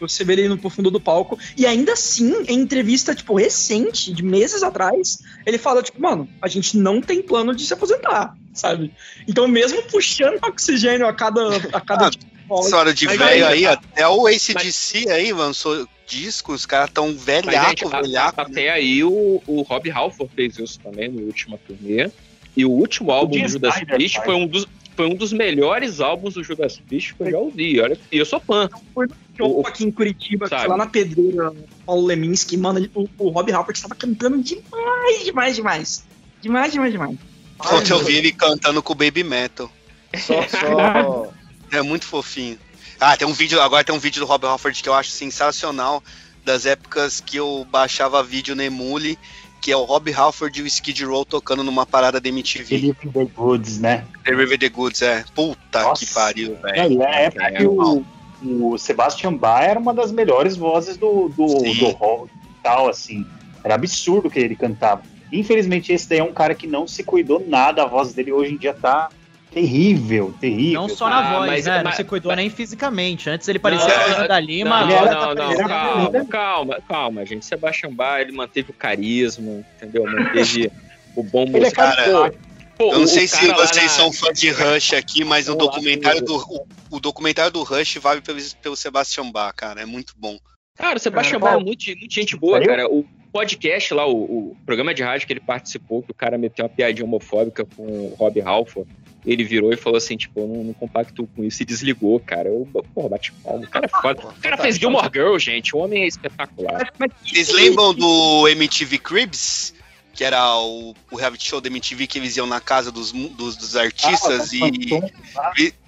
Você 0.00 0.24
vê 0.24 0.34
ele 0.34 0.48
no 0.48 0.70
fundo 0.70 0.90
do 0.90 1.00
palco. 1.00 1.38
E 1.56 1.66
ainda 1.66 1.92
assim, 1.92 2.44
em 2.48 2.60
entrevista, 2.60 3.14
tipo, 3.14 3.34
recente, 3.34 4.12
de 4.12 4.22
meses 4.22 4.62
atrás, 4.62 5.18
ele 5.46 5.58
fala, 5.58 5.82
tipo, 5.82 6.00
mano, 6.00 6.28
a 6.40 6.48
gente 6.48 6.76
não 6.76 7.00
tem 7.00 7.22
plano 7.22 7.54
de 7.54 7.66
se 7.66 7.72
aposentar, 7.72 8.36
sabe? 8.52 8.92
Então, 9.26 9.48
mesmo 9.48 9.82
puxando 9.84 10.38
oxigênio 10.42 11.06
a 11.06 11.12
cada. 11.12 11.56
A 11.72 11.80
cada 11.80 12.06
ah, 12.06 12.10
tipo, 12.10 12.26
história 12.60 12.92
de 12.92 13.06
velho 13.06 13.46
aí, 13.46 13.66
até 13.66 14.06
o 14.06 14.26
ACDC 14.26 15.04
mas... 15.04 15.14
aí 15.14 15.32
lançou 15.32 15.88
discos, 16.06 16.60
os 16.60 16.66
caras 16.66 16.90
tão 16.92 17.14
velhaco, 17.14 17.88
mas, 17.88 18.06
velhaco. 18.06 18.40
Até 18.40 18.70
aí 18.70 19.02
o, 19.02 19.42
o 19.46 19.62
Rob 19.62 19.90
Halford 19.90 20.34
fez 20.34 20.58
isso 20.58 20.78
também 20.80 21.08
no 21.08 21.22
último 21.22 21.58
turnê. 21.58 22.10
E 22.54 22.64
o 22.66 22.70
último 22.70 23.10
álbum 23.10 23.40
do 23.40 23.48
Judas 23.48 23.80
Priest 23.84 24.20
foi 24.24 24.34
um 24.34 24.46
dos, 24.46 24.66
foi 24.96 25.06
um 25.06 25.14
dos 25.14 25.32
melhores 25.32 26.00
álbuns 26.00 26.34
do 26.34 26.44
Judas 26.44 26.78
Priest 26.78 27.14
que 27.14 27.22
eu 27.22 27.30
já 27.30 27.38
ouvi. 27.38 27.80
Olha, 27.80 27.98
e 28.10 28.18
eu 28.18 28.26
sou 28.26 28.40
fã. 28.40 28.68
Foi 28.94 29.06
no 29.06 29.14
show 29.36 29.66
aqui 29.66 29.84
em 29.84 29.90
Curitiba, 29.90 30.48
lá 30.50 30.76
na 30.76 30.86
pedreira, 30.86 31.52
Paulo 31.86 32.06
Leminski, 32.06 32.56
mano, 32.56 32.88
o, 32.94 33.08
o 33.18 33.28
Rob 33.30 33.50
Halford 33.52 33.78
estava 33.78 33.94
cantando 33.94 34.42
demais, 34.42 35.24
demais, 35.24 35.56
demais. 35.56 36.04
Demais, 36.40 36.72
demais, 36.72 36.92
demais. 36.92 37.18
Ontem 37.58 37.92
eu 37.92 38.04
vi 38.04 38.16
ele 38.16 38.32
cantando 38.32 38.82
com 38.82 38.92
o 38.92 38.96
Baby 38.96 39.22
Metal. 39.22 39.70
Só, 40.16 40.42
só. 40.48 41.32
É 41.72 41.80
muito 41.80 42.04
fofinho. 42.04 42.58
Ah, 43.00 43.16
tem 43.16 43.26
um 43.26 43.32
vídeo, 43.32 43.58
agora 43.58 43.82
tem 43.82 43.94
um 43.94 43.98
vídeo 43.98 44.20
do 44.20 44.26
Rob 44.26 44.44
Halford 44.44 44.82
que 44.82 44.88
eu 44.90 44.92
acho 44.92 45.08
sensacional, 45.08 46.04
das 46.44 46.66
épocas 46.66 47.18
que 47.18 47.38
eu 47.38 47.66
baixava 47.70 48.22
vídeo 48.22 48.54
no 48.54 48.62
Emule 48.62 49.18
que 49.62 49.70
é 49.70 49.76
o 49.76 49.84
Rob 49.84 50.12
Halford 50.12 50.58
e 50.58 50.62
o 50.64 50.66
Skid 50.66 51.04
Row 51.04 51.24
tocando 51.24 51.62
numa 51.62 51.86
parada 51.86 52.20
da 52.20 52.28
MTV. 52.28 52.64
Deliver 52.76 53.12
the 53.12 53.24
Goods, 53.24 53.78
né? 53.78 54.04
Deliver 54.24 54.58
the 54.58 54.68
Goods, 54.68 55.02
é. 55.02 55.24
Puta 55.32 55.82
Nossa. 55.84 56.04
que 56.04 56.12
pariu, 56.12 56.56
velho. 56.60 57.02
É, 57.04 57.26
é, 57.26 57.32
é, 57.36 57.62
é 57.62 57.66
o, 57.66 58.04
o 58.42 58.76
Sebastian 58.76 59.34
Bach 59.34 59.62
era 59.62 59.78
uma 59.78 59.94
das 59.94 60.10
melhores 60.10 60.56
vozes 60.56 60.96
do, 60.96 61.28
do, 61.28 61.46
do 61.46 61.88
rock 61.90 62.28
e 62.34 62.62
tal, 62.62 62.88
assim. 62.88 63.24
Era 63.62 63.76
absurdo 63.76 64.28
que 64.28 64.40
ele 64.40 64.56
cantava. 64.56 65.02
Infelizmente, 65.32 65.92
esse 65.92 66.08
daí 66.08 66.18
é 66.18 66.24
um 66.24 66.32
cara 66.32 66.56
que 66.56 66.66
não 66.66 66.88
se 66.88 67.04
cuidou 67.04 67.42
nada, 67.46 67.84
a 67.84 67.86
voz 67.86 68.12
dele 68.12 68.32
hoje 68.32 68.54
em 68.54 68.58
dia 68.58 68.74
tá 68.74 69.10
Terrível, 69.52 70.34
terrível. 70.40 70.80
Não 70.80 70.88
só 70.88 71.08
na 71.08 71.18
Ah, 71.18 71.38
voz, 71.38 71.46
mas- 71.50 71.66
né? 71.66 71.76
Não 71.78 71.84
mas- 71.84 71.96
se 71.96 72.04
cuidou 72.04 72.34
nem 72.34 72.48
fisicamente. 72.48 73.28
Antes 73.28 73.46
ele 73.48 73.58
parecia 73.58 73.86
Não, 73.88 74.04
coisa 74.04 74.28
da 74.28 74.40
Lima. 74.40 74.70
Não, 74.86 74.96
agora 74.96 75.10
não, 75.14 75.20
tá 75.20 75.26
não, 75.26 75.34
parecendo- 75.34 75.68
calma, 75.68 76.24
calma, 76.26 76.80
calma, 76.88 77.26
gente. 77.26 77.44
Sebastião 77.44 77.94
Bach, 77.94 78.20
ele 78.20 78.32
manteve 78.32 78.70
o 78.70 78.74
carisma, 78.74 79.64
entendeu? 79.76 80.04
Manteve 80.04 80.70
o 81.14 81.22
bom 81.22 81.42
Ele 81.44 81.56
é 81.56 81.60
moço. 81.60 81.72
cara- 81.72 82.32
Pô, 82.78 82.90
Eu 82.94 83.00
não 83.00 83.06
sei 83.06 83.28
se 83.28 83.46
vocês 83.52 83.82
na- 83.82 83.88
são 83.90 84.10
fã 84.12 84.32
de 84.32 84.48
Rush 84.50 84.94
aqui, 84.94 85.22
mas 85.24 85.46
o 85.48 85.54
documentário 85.54 86.24
do 86.24 86.36
o, 86.36 86.66
o 86.96 86.98
documentário 86.98 87.52
do 87.52 87.62
Rush 87.62 87.96
vale 87.98 88.22
pelo, 88.22 88.38
pelo 88.62 88.74
Sebastian 88.74 89.30
Bach, 89.30 89.54
cara, 89.54 89.82
é 89.82 89.86
muito 89.86 90.14
bom. 90.16 90.38
Cara, 90.78 90.96
o 90.96 90.98
Sebastião 91.00 91.38
Bach 91.38 91.52
é 91.52 91.62
muito, 91.62 91.84
muito 91.86 92.12
gente 92.14 92.34
boa, 92.34 92.54
Sério? 92.58 92.68
cara. 92.68 92.88
O 92.88 93.04
podcast 93.30 93.92
lá, 93.92 94.06
o, 94.06 94.22
o 94.52 94.56
programa 94.64 94.94
de 94.94 95.02
rádio 95.02 95.26
que 95.26 95.32
ele 95.34 95.40
participou, 95.40 96.02
que 96.02 96.10
o 96.10 96.14
cara 96.14 96.38
meteu 96.38 96.64
uma 96.64 96.68
piadinha 96.70 97.04
homofóbica 97.04 97.64
com 97.76 97.82
o 97.82 98.14
Rob 98.18 98.40
Halford, 98.40 98.90
ele 99.24 99.44
virou 99.44 99.72
e 99.72 99.76
falou 99.76 99.96
assim, 99.96 100.16
tipo, 100.16 100.40
eu 100.40 100.48
não, 100.48 100.64
não 100.64 100.72
compacto 100.72 101.26
com 101.34 101.44
isso 101.44 101.62
e 101.62 101.66
desligou, 101.66 102.18
cara. 102.18 102.48
Eu, 102.48 102.68
porra, 102.94 103.10
bate 103.10 103.32
palma. 103.32 103.64
O 103.64 103.68
cara 103.68 103.86
é 103.86 103.88
foda. 103.88 104.28
O 104.28 104.40
cara 104.40 104.56
fez 104.58 104.76
Gilmore 104.76 105.10
Girl, 105.12 105.38
gente. 105.38 105.76
O 105.76 105.78
homem 105.78 106.02
é 106.02 106.06
espetacular. 106.06 106.92
Vocês 107.24 107.52
lembram 107.52 107.94
do 107.94 108.48
MTV 108.48 108.98
Cribs? 108.98 109.74
Que 110.12 110.24
era 110.24 110.58
o, 110.58 110.94
o 111.10 111.16
reality 111.16 111.48
show 111.48 111.60
da 111.60 111.68
MTV 111.68 112.06
que 112.06 112.18
eles 112.18 112.36
iam 112.36 112.46
na 112.46 112.60
casa 112.60 112.92
dos, 112.92 113.12
dos, 113.12 113.56
dos 113.56 113.76
artistas 113.76 114.52
e, 114.52 114.60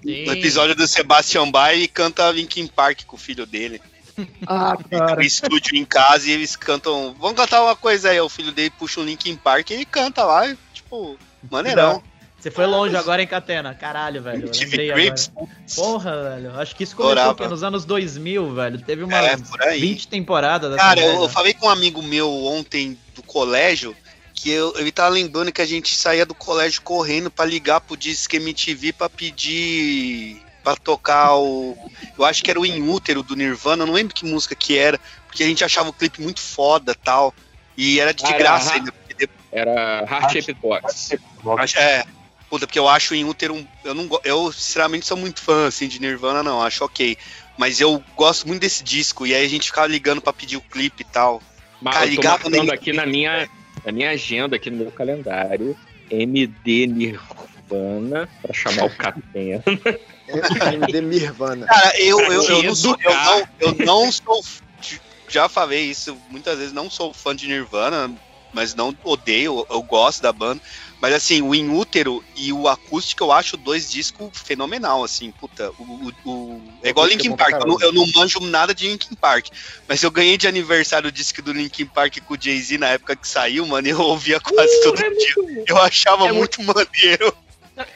e 0.02 0.24
no 0.24 0.32
episódio 0.32 0.74
do 0.74 0.88
Sebastian 0.88 1.50
Bach 1.50 1.74
ele 1.74 1.86
canta 1.86 2.30
Linkin 2.30 2.66
Park 2.66 3.04
com 3.04 3.16
o 3.16 3.18
filho 3.18 3.44
dele. 3.44 3.82
Ah, 4.46 4.78
Fica 4.78 5.16
no 5.16 5.22
estúdio 5.22 5.76
em 5.76 5.84
casa 5.84 6.28
e 6.28 6.32
eles 6.32 6.56
cantam. 6.56 7.14
Vamos 7.18 7.36
cantar 7.36 7.62
uma 7.62 7.76
coisa 7.76 8.10
aí. 8.10 8.20
O 8.20 8.28
filho 8.28 8.50
dele 8.50 8.70
puxa 8.70 9.00
um 9.00 9.04
Linkin 9.04 9.36
Park 9.36 9.70
e 9.70 9.74
ele 9.74 9.84
canta 9.84 10.24
lá, 10.24 10.56
tipo, 10.72 11.18
maneirão. 11.50 12.02
Você 12.44 12.50
foi 12.50 12.66
longe 12.66 12.94
agora, 12.94 13.22
hein, 13.22 13.26
Catena? 13.26 13.72
Caralho, 13.74 14.22
velho. 14.22 14.50
Lembrei 14.54 14.90
agora. 14.90 15.02
Cribs? 15.02 15.32
Porra, 15.74 16.22
velho. 16.24 16.60
Acho 16.60 16.76
que 16.76 16.84
isso 16.84 16.94
começou 16.94 17.34
quê? 17.34 17.46
nos 17.46 17.62
anos 17.62 17.86
2000, 17.86 18.54
velho. 18.54 18.82
Teve 18.82 19.04
É, 19.14 19.36
por 19.38 19.62
aí. 19.62 19.80
20 19.80 20.08
temporadas 20.08 20.76
Cara, 20.76 21.00
eu, 21.00 21.22
eu 21.22 21.28
falei 21.30 21.54
com 21.54 21.64
um 21.64 21.70
amigo 21.70 22.02
meu 22.02 22.30
ontem 22.44 22.98
do 23.14 23.22
colégio 23.22 23.96
que 24.34 24.50
eu, 24.50 24.74
ele 24.76 24.92
tava 24.92 25.08
lembrando 25.08 25.50
que 25.50 25.62
a 25.62 25.66
gente 25.66 25.94
saía 25.96 26.26
do 26.26 26.34
colégio 26.34 26.82
correndo 26.82 27.30
pra 27.30 27.46
ligar 27.46 27.80
pro 27.80 27.96
Disque 27.96 28.36
MTV 28.36 28.92
pra 28.92 29.08
pedir 29.08 30.42
pra 30.62 30.76
tocar 30.76 31.34
o. 31.36 31.74
Eu 32.18 32.26
acho 32.26 32.44
que 32.44 32.50
era 32.50 32.60
o 32.60 32.66
In 32.66 32.90
Útero 32.90 33.22
do 33.22 33.34
Nirvana, 33.34 33.84
eu 33.84 33.86
não 33.86 33.94
lembro 33.94 34.14
que 34.14 34.26
música 34.26 34.54
que 34.54 34.76
era, 34.76 35.00
porque 35.26 35.42
a 35.42 35.46
gente 35.46 35.64
achava 35.64 35.88
o 35.88 35.94
clipe 35.94 36.20
muito 36.20 36.40
foda 36.40 36.94
tal. 36.94 37.32
E 37.74 37.98
era 37.98 38.12
de 38.12 38.22
Ah, 38.26 38.32
graça 38.36 38.68
ra- 38.68 38.74
ainda. 38.76 38.92
Era 39.50 40.00
Heart 40.10 40.30
Shaped 40.32 40.60
Box. 40.60 41.16
Acho- 41.58 41.78
É. 41.78 42.04
Puta, 42.54 42.68
porque 42.68 42.78
eu 42.78 42.88
acho 42.88 43.14
o 43.14 43.16
In 43.16 43.24
Útero. 43.24 43.52
um- 43.52 43.66
Eu, 43.82 43.94
não, 43.94 44.20
eu, 44.22 44.52
sinceramente, 44.52 45.06
sou 45.06 45.16
muito 45.16 45.42
fã 45.42 45.66
assim, 45.66 45.88
de 45.88 46.00
Nirvana, 46.00 46.40
não. 46.40 46.62
Acho 46.62 46.84
ok. 46.84 47.16
Mas 47.58 47.80
eu 47.80 48.00
gosto 48.16 48.46
muito 48.46 48.60
desse 48.60 48.84
disco. 48.84 49.26
E 49.26 49.34
aí 49.34 49.44
a 49.44 49.48
gente 49.48 49.66
ficava 49.66 49.88
ligando 49.88 50.20
pra 50.20 50.32
pedir 50.32 50.56
o 50.56 50.60
clipe 50.60 51.02
e 51.02 51.04
tal. 51.04 51.42
Mas 51.82 51.94
Cara, 51.94 52.06
eu 52.06 52.14
tô 52.14 52.22
marcando 52.22 52.52
nele. 52.52 52.70
aqui 52.70 52.92
na 52.92 53.04
minha, 53.04 53.48
na 53.84 53.90
minha 53.90 54.10
agenda, 54.10 54.54
aqui 54.54 54.70
no 54.70 54.76
meu 54.76 54.92
calendário, 54.92 55.76
MD 56.08 56.86
Nirvana, 56.86 58.28
pra 58.40 58.54
chamar 58.54 58.84
o 58.84 58.90
Catena. 58.90 59.60
MD 60.72 61.00
Nirvana. 61.00 61.66
Cara, 61.66 61.92
eu, 62.00 62.20
eu, 62.20 62.32
eu, 62.34 62.60
te 62.60 62.66
não 62.66 62.74
sou, 62.76 62.96
eu, 63.02 63.14
não, 63.14 63.48
eu 63.58 63.74
não 63.84 64.12
sou. 64.12 64.44
Já 65.28 65.48
falei 65.48 65.90
isso 65.90 66.16
muitas 66.30 66.56
vezes, 66.56 66.72
não 66.72 66.88
sou 66.88 67.12
fã 67.12 67.34
de 67.34 67.48
Nirvana, 67.48 68.14
mas 68.52 68.74
não 68.76 68.96
odeio, 69.02 69.66
eu, 69.68 69.76
eu 69.76 69.82
gosto 69.82 70.22
da 70.22 70.32
banda. 70.32 70.60
Mas 71.04 71.12
assim, 71.12 71.42
o 71.42 71.54
In 71.54 71.68
Útero 71.68 72.24
e 72.34 72.50
o 72.50 72.66
Acústico 72.66 73.24
eu 73.24 73.30
acho 73.30 73.58
dois 73.58 73.90
discos 73.90 74.30
fenomenal, 74.32 75.04
assim, 75.04 75.30
puta. 75.32 75.70
O, 75.78 75.82
o- 75.82 76.12
o- 76.24 76.62
é 76.82 76.88
igual 76.88 77.06
é 77.06 77.10
Linkin 77.10 77.36
Park, 77.36 77.56
eu 77.60 77.66
não, 77.66 77.78
eu 77.78 77.92
não 77.92 78.06
manjo 78.14 78.40
nada 78.40 78.74
de 78.74 78.88
Linkin 78.88 79.14
Park. 79.14 79.48
Mas 79.86 80.02
eu 80.02 80.10
ganhei 80.10 80.38
de 80.38 80.48
aniversário 80.48 81.10
o 81.10 81.12
disco 81.12 81.42
do 81.42 81.52
Linkin 81.52 81.84
Park 81.84 82.20
com 82.26 82.32
o 82.32 82.38
Jay-Z 82.40 82.78
na 82.78 82.88
época 82.88 83.14
que 83.16 83.28
saiu, 83.28 83.66
mano, 83.66 83.86
e 83.86 83.90
eu 83.90 84.00
ouvia 84.00 84.40
quase 84.40 84.82
todo 84.82 84.96
dia. 84.96 85.64
Eu 85.68 85.76
achava 85.76 86.26
É 86.26 86.32
muito 86.32 86.62
maneiro. 86.62 87.36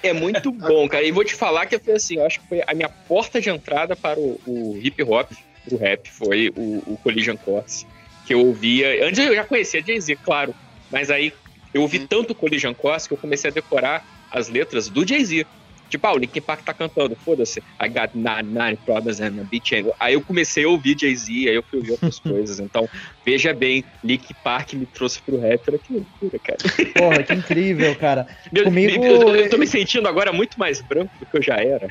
É 0.03 0.13
muito 0.13 0.53
bom, 0.53 0.87
cara. 0.87 1.03
E 1.03 1.11
vou 1.11 1.25
te 1.25 1.35
falar 1.35 1.65
que 1.65 1.79
foi 1.79 1.95
assim, 1.95 2.17
eu 2.17 2.27
acho 2.27 2.41
que 2.41 2.47
foi 2.47 2.63
a 2.67 2.75
minha 2.75 2.91
porta 2.91 3.41
de 3.41 3.49
entrada 3.49 3.97
para 3.97 4.21
o, 4.21 4.39
o 4.47 4.79
hip 4.83 5.03
hop, 5.03 5.33
o 5.73 5.77
rap, 5.79 6.11
foi 6.11 6.53
o, 6.55 6.83
o 6.87 6.99
Collision 7.03 7.39
Course. 7.39 7.87
Que 8.27 8.35
eu 8.35 8.41
ouvia. 8.45 9.09
Antes 9.09 9.19
eu 9.19 9.35
já 9.35 9.45
conhecia 9.45 9.81
Jay-Z, 9.83 10.15
claro. 10.17 10.55
Mas 10.91 11.11
aí 11.11 11.33
eu 11.75 11.83
ouvi 11.83 12.07
tanto 12.07 12.35
Collision 12.35 12.75
Course 12.75 13.07
que 13.09 13.15
eu 13.15 13.19
comecei 13.19 13.51
a 13.51 13.53
decorar 13.53 14.03
as 14.31 14.49
letras 14.49 14.89
do 14.89 15.07
Jay-Z. 15.07 15.47
Tipo, 15.91 16.07
ah, 16.07 16.13
o 16.13 16.19
Linkin 16.19 16.43
Park 16.43 16.63
tá 16.67 16.75
cantando, 16.75 17.17
foda-se. 17.25 17.61
I 17.83 17.89
got 17.89 18.11
nine, 18.13 18.43
nine 18.53 18.77
problems 18.85 19.21
and 19.23 19.41
a 19.41 19.45
beach 19.45 19.75
angle. 19.75 19.95
Aí 19.99 20.13
eu 20.13 20.23
comecei 20.23 20.65
a 20.65 20.69
ouvir 20.69 20.95
Jay-Z, 21.01 21.33
aí 21.49 21.55
eu 21.55 21.63
fui 21.63 21.79
ouvir 21.79 21.93
outras 21.93 22.19
coisas. 22.21 22.61
Então, 22.61 22.87
veja 23.25 23.55
bem, 23.55 23.87
Linkin 24.05 24.35
Park 24.43 24.75
me 24.75 24.85
trouxe 24.85 25.23
pro 25.23 25.39
rap, 25.39 25.63
olha 25.67 25.79
que 25.79 25.91
loucura, 25.95 26.39
cara. 26.45 26.59
Porra, 26.95 27.23
que 27.23 27.33
incrível, 27.33 27.97
cara. 27.97 28.27
Meu- 28.53 28.65
Comigo- 28.65 29.03
eu, 29.03 29.35
eu 29.35 29.49
tô 29.49 29.57
me 29.57 29.67
sentindo 29.67 30.07
agora 30.07 30.31
muito 30.31 30.59
mais 30.59 30.83
branco 30.83 31.11
do 31.19 31.25
que 31.27 31.39
eu 31.39 31.43
já 31.43 31.57
era. 31.57 31.87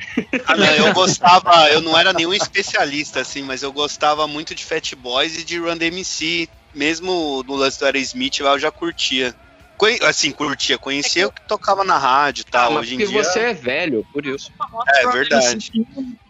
Ah, 0.46 0.56
não, 0.56 0.76
eu 0.76 0.94
gostava, 0.94 1.68
eu 1.72 1.82
não 1.82 1.98
era 1.98 2.14
nenhum 2.14 2.36
especialista, 2.36 3.22
assim, 3.22 3.42
mas 3.42 3.64
eu 3.64 3.74
gostava 3.74 4.28
muito 4.28 4.54
de 4.54 4.64
Fat 4.64 4.94
Boys 4.96 5.40
e 5.40 5.44
de 5.44 5.58
Run 5.58 5.76
DMC. 5.76 6.48
Mesmo 6.72 7.42
no 7.48 7.56
lance 7.56 7.80
do 7.80 7.86
Aerosmith 7.86 8.42
lá 8.42 8.52
eu 8.52 8.60
já 8.60 8.70
curtia. 8.72 9.34
Conhe- 9.78 10.00
Assim, 10.04 10.32
curtia, 10.32 10.78
conhecia 10.78 11.28
o 11.28 11.32
que 11.32 11.48
tocava 11.48 11.84
na 11.84 11.98
rádio 11.98 12.42
e 12.42 12.46
tal. 12.52 12.74
Ah, 12.74 12.80
Hoje 12.80 12.96
em 12.96 12.98
porque 12.98 13.12
dia. 13.14 13.24
você 13.24 13.40
é 13.40 13.54
velho, 13.54 14.06
por 14.12 14.26
isso. 14.26 14.52
É 14.96 15.08
verdade. 15.08 15.72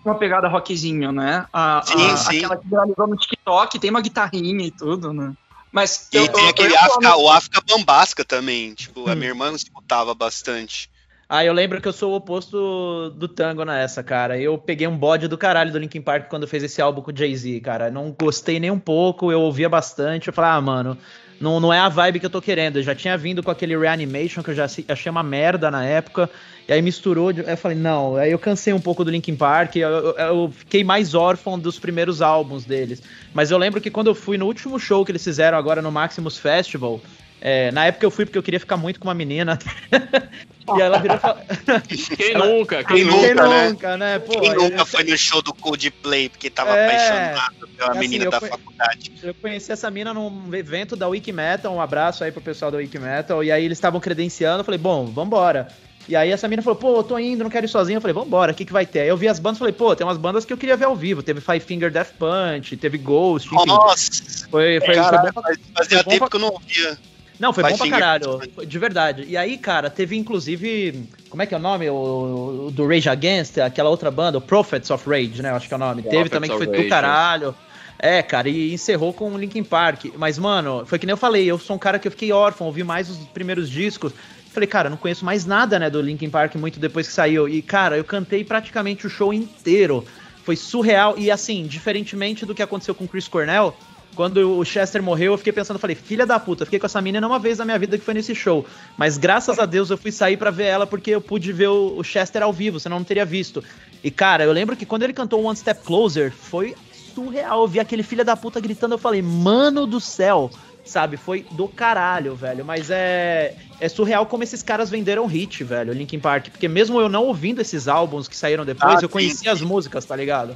Uma 0.03 0.16
pegada 0.16 0.48
rockzinho, 0.48 1.11
né? 1.11 1.45
A, 1.53 1.82
Sim, 1.85 2.11
a- 2.11 2.17
sim. 2.17 2.38
Aquela 2.40 2.58
que 2.58 2.67
viralizou 2.67 3.08
no 3.08 3.16
TikTok, 3.16 3.80
tem 3.80 3.90
uma 3.90 4.01
guitarrinha 4.01 4.66
e 4.66 4.72
tudo, 4.72 5.14
né? 5.14 5.34
Mas 5.72 6.08
E 6.14 6.17
eu- 6.17 6.27
tem 6.27 6.43
eu- 6.43 6.50
aquele 6.50 6.74
eu- 6.74 6.80
África, 6.80 7.17
o 7.17 7.30
África 7.30 7.61
Bambasca 7.67 8.26
também. 8.26 8.74
Tipo, 8.74 9.08
a 9.09 9.14
Hum. 9.14 9.16
minha 9.16 9.30
irmã 9.30 9.51
escutava 9.51 10.14
bastante. 10.14 10.90
Ah, 11.30 11.43
eu 11.43 11.51
lembro 11.51 11.82
que 11.82 11.88
eu 11.88 11.93
sou 11.93 12.14
o 12.14 12.16
oposto 12.16 13.09
do 13.11 13.27
Tango 13.27 13.66
nessa, 13.66 14.01
cara. 14.01 14.40
Eu 14.40 14.58
peguei 14.58 14.88
um 14.88 14.98
bode 14.98 15.27
do 15.27 15.38
caralho 15.38 15.72
do 15.74 15.77
Linkin 15.77 16.01
Park 16.01 16.30
quando 16.30 16.48
fez 16.48 16.64
esse 16.64 16.82
álbum 16.82 17.01
com 17.01 17.11
o 17.11 17.16
Jay-Z, 17.16 17.59
cara. 17.59 17.92
Não 17.92 18.16
gostei 18.17 18.61
nem 18.61 18.72
um 18.72 18.80
pouco, 18.80 19.30
eu 19.30 19.42
ouvia 19.42 19.67
bastante. 19.67 20.27
Eu 20.30 20.34
falei, 20.34 20.51
ah, 20.51 20.61
mano, 20.61 20.98
não, 21.40 21.59
não 21.59 21.72
é 21.74 21.80
a 21.80 21.90
vibe 21.90 22.19
que 22.19 22.25
eu 22.25 22.30
tô 22.30 22.41
querendo. 22.41 22.77
Eu 22.77 22.83
já 22.83 22.95
tinha 22.95 23.17
vindo 23.17 23.43
com 23.43 23.51
aquele 23.51 23.77
Reanimation, 23.77 24.41
que 24.43 24.49
eu 24.51 24.56
já 24.56 24.66
achei 24.66 25.09
uma 25.09 25.24
merda 25.24 25.69
na 25.72 25.83
época. 25.85 26.30
E 26.67 26.74
aí 26.74 26.82
misturou, 26.82 27.30
aí 27.30 27.38
eu 27.48 27.57
falei, 27.57 27.77
não. 27.77 28.16
Aí 28.16 28.32
eu 28.32 28.40
cansei 28.40 28.74
um 28.74 28.80
pouco 28.80 29.03
do 29.06 29.11
Linkin 29.11 29.35
Park. 29.35 29.75
Eu, 29.77 29.90
eu- 29.90 30.16
eu 30.17 30.51
fiquei 30.51 30.83
mais 30.83 31.14
órfão 31.14 31.57
dos 31.57 31.80
primeiros 31.80 32.22
álbuns 32.22 32.66
deles. 32.66 33.01
Mas 33.33 33.51
eu 33.51 33.57
lembro 33.57 33.80
que 33.80 33.90
quando 33.91 34.07
eu 34.07 34.16
fui 34.16 34.38
no 34.38 34.45
último 34.45 34.77
show 34.80 35.06
que 35.06 35.11
eles 35.11 35.24
fizeram 35.24 35.57
agora 35.57 35.82
no 35.82 35.91
Maximus 35.91 36.38
Festival. 36.38 36.99
é, 37.40 37.72
na 37.72 37.85
época 37.85 38.06
eu 38.06 38.09
fui 38.11 38.25
porque 38.25 38.38
eu 38.38 38.43
queria 38.43 38.59
ficar 38.59 38.77
muito 38.77 38.99
com 38.99 39.07
uma 39.07 39.14
menina. 39.14 39.59
e 40.75 40.81
ela 40.81 40.97
virou 40.99 41.17
e 41.17 41.19
falou. 41.19 41.37
Quem 42.17 42.31
Ela- 42.33 42.45
nunca? 42.47 42.83
Quem 42.83 43.03
nunca, 43.05 43.19
Quem 43.21 43.35
né? 43.35 43.67
nunca, 43.69 43.97
né? 43.97 44.19
Pô, 44.19 44.39
Quem 44.39 44.51
eu- 44.51 44.61
nunca 44.63 44.85
foi 44.85 45.03
no 45.03 45.17
show 45.17 45.41
do 45.41 45.53
Coldplay 45.53 46.29
porque 46.29 46.49
tava 46.49 46.75
É, 46.75 46.85
apaixonado 46.87 47.67
pela 47.77 47.89
assim, 47.91 47.99
menina 47.99 48.29
da 48.29 48.39
faculdade? 48.41 49.11
Eu 49.23 49.33
conheci 49.35 49.71
essa 49.71 49.89
mina 49.91 50.13
num 50.13 50.53
evento 50.53 50.95
da 50.95 51.07
Wiki 51.07 51.31
Metal, 51.31 51.73
um 51.73 51.79
abraço 51.81 52.23
aí 52.23 52.31
pro 52.31 52.41
pessoal 52.41 52.71
da 52.71 52.77
Wiki 52.77 52.99
Metal, 52.99 53.43
e 53.43 53.51
aí 53.51 53.63
eles 53.63 53.77
estavam 53.77 53.99
credenciando, 53.99 54.59
eu 54.61 54.63
falei, 54.65 54.77
bom, 54.79 55.05
vambora. 55.05 55.67
E 56.09 56.15
aí 56.15 56.31
essa 56.31 56.47
mina 56.47 56.61
falou, 56.61 56.77
pô, 56.79 56.95
eu 56.99 57.03
tô 57.03 57.19
indo, 57.19 57.43
não 57.43 57.49
quero 57.51 57.65
ir 57.65 57.69
sozinho. 57.69 57.97
Eu 57.97 58.01
falei, 58.01 58.13
vambora, 58.13 58.53
o 58.53 58.55
que, 58.55 58.63
que 58.63 58.71
vai 58.71 58.85
ter? 58.85 59.01
Aí 59.01 59.09
eu 59.09 59.17
vi 59.17 59.27
as 59.27 59.39
bandas 59.39 59.59
falei, 59.59 59.73
pô, 59.73 59.93
tem 59.93 60.07
umas 60.07 60.15
bandas 60.17 60.45
que 60.45 60.53
eu 60.53 60.57
queria 60.57 60.77
ver 60.77 60.85
ao 60.85 60.95
vivo. 60.95 61.21
Teve 61.21 61.41
Five 61.41 61.59
Finger 61.59 61.91
Death 61.91 62.13
Punch, 62.17 62.77
teve 62.77 62.97
Ghost, 62.97 63.53
enfim. 63.53 63.65
Nossa! 63.67 64.47
Foi, 64.49 64.79
foi, 64.79 64.95
Caralho, 64.95 65.17
foi 65.21 65.31
bom 65.33 65.41
pra- 65.41 65.55
fazia 65.75 65.97
foi 65.97 66.03
bom 66.05 66.09
tempo 66.11 66.19
pra- 66.19 66.29
que 66.29 66.35
eu 66.37 66.39
não 66.39 66.47
ouvia. 66.53 66.97
Não, 67.40 67.53
foi 67.53 67.64
Five 67.64 67.77
bom 67.77 67.90
pra 67.90 67.99
caralho, 67.99 68.41
de 68.66 68.80
verdade. 68.80 69.25
E 69.27 69.38
aí, 69.38 69.57
cara, 69.57 69.90
teve 69.90 70.16
inclusive, 70.16 71.07
como 71.30 71.41
é 71.41 71.45
que 71.45 71.53
é 71.53 71.57
o 71.57 71.59
nome? 71.59 71.90
O, 71.90 72.67
o 72.67 72.72
do 72.72 72.88
Rage 72.88 73.09
Against, 73.09 73.59
aquela 73.59 73.90
outra 73.90 74.09
banda, 74.09 74.38
o 74.38 74.41
Prophets 74.41 74.90
of 74.90 75.07
Rage, 75.07 75.41
né? 75.41 75.51
Acho 75.51 75.67
que 75.67 75.74
é 75.74 75.77
o 75.77 75.80
nome. 75.80 76.01
teve 76.01 76.16
Prophets 76.16 76.32
também 76.32 76.49
que 76.49 76.57
foi 76.57 76.66
Rage, 76.66 76.83
do 76.83 76.90
caralho. 76.90 77.56
É, 77.99 78.22
cara, 78.22 78.48
e 78.48 78.74
encerrou 78.74 79.11
com 79.11 79.32
o 79.32 79.38
Linkin 79.38 79.64
Park. 79.64 80.06
Mas, 80.16 80.38
mano, 80.38 80.85
foi 80.85 80.99
que 80.99 81.06
nem 81.06 81.14
eu 81.14 81.17
falei, 81.17 81.45
eu 81.45 81.57
sou 81.57 81.75
um 81.75 81.80
cara 81.80 81.98
que 81.98 82.07
eu 82.07 82.11
fiquei 82.11 82.32
órfão, 82.32 82.67
ouvi 82.67 82.83
mais 82.83 83.09
os 83.09 83.17
primeiros 83.17 83.69
discos. 83.69 84.14
Falei, 84.51 84.67
cara, 84.67 84.90
não 84.90 84.98
conheço 84.98 85.25
mais 85.25 85.45
nada, 85.45 85.77
né, 85.77 85.90
do 85.90 86.01
Linkin 86.01 86.30
Park 86.30 86.56
muito 86.56 86.80
depois 86.80 87.07
que 87.07 87.14
saiu. 87.14 87.48
E, 87.48 87.61
cara, 87.61 87.98
eu 87.98 88.03
cantei 88.03 88.43
praticamente 88.43 89.06
o 89.06 89.09
show 89.09 89.33
inteiro. 89.33 90.06
Foi 90.43 90.56
surreal. 90.56 91.16
E, 91.17 91.30
assim, 91.30 91.66
diferentemente 91.66 92.45
do 92.45 92.56
que 92.56 92.64
aconteceu 92.64 92.95
com 92.95 93.07
Chris 93.07 93.27
Cornell, 93.27 93.75
quando 94.17 94.57
o 94.57 94.65
Chester 94.65 95.01
morreu, 95.01 95.31
eu 95.33 95.37
fiquei 95.37 95.53
pensando, 95.53 95.77
falei, 95.79 95.95
filha 95.95 96.25
da 96.25 96.39
puta, 96.39 96.65
fiquei 96.65 96.79
com 96.79 96.87
essa 96.87 96.99
menina 96.99 97.25
uma 97.27 97.37
vez 97.37 97.59
na 97.59 97.65
minha 97.65 97.77
vida 97.77 97.97
que 97.99 98.03
foi 98.03 98.15
nesse 98.15 98.33
show. 98.33 98.65
Mas 98.97 99.15
graças 99.17 99.59
a 99.59 99.65
Deus 99.65 99.91
eu 99.91 99.97
fui 99.97 100.11
sair 100.11 100.35
pra 100.37 100.49
ver 100.49 100.65
ela 100.65 100.87
porque 100.87 101.11
eu 101.11 101.21
pude 101.21 101.53
ver 101.53 101.67
o, 101.67 101.97
o 101.99 102.03
Chester 102.03 102.41
ao 102.41 102.51
vivo, 102.51 102.79
senão 102.79 102.95
eu 102.97 102.99
não 102.99 103.05
teria 103.05 103.23
visto. 103.23 103.63
E 104.03 104.09
cara, 104.09 104.43
eu 104.43 104.51
lembro 104.51 104.75
que 104.75 104.87
quando 104.87 105.03
ele 105.03 105.13
cantou 105.13 105.43
One 105.43 105.55
Step 105.55 105.83
Closer, 105.85 106.31
foi 106.31 106.75
surreal. 107.13 107.61
Eu 107.61 107.67
vi 107.67 107.79
aquele 107.79 108.01
filha 108.03 108.25
da 108.25 108.35
puta 108.35 108.59
gritando, 108.59 108.95
eu 108.95 108.97
falei, 108.99 109.21
mano 109.21 109.85
do 109.85 109.99
céu, 110.01 110.49
sabe? 110.83 111.15
Foi 111.15 111.45
do 111.51 111.67
caralho, 111.67 112.35
velho. 112.35 112.65
Mas 112.65 112.89
é, 112.89 113.55
é 113.79 113.87
surreal 113.87 114.25
como 114.25 114.41
esses 114.43 114.63
caras 114.63 114.89
venderam 114.89 115.27
hit, 115.27 115.63
velho, 115.63 115.93
Linkin 115.93 116.19
Park. 116.19 116.49
Porque 116.49 116.67
mesmo 116.67 116.99
eu 116.99 117.07
não 117.07 117.23
ouvindo 117.25 117.61
esses 117.61 117.87
álbuns 117.87 118.27
que 118.27 118.35
saíram 118.35 118.65
depois, 118.65 118.97
Ah, 118.97 118.99
eu 119.05 119.09
conhecia 119.09 119.51
as 119.51 119.61
músicas, 119.61 120.05
tá 120.05 120.15
ligado? 120.15 120.55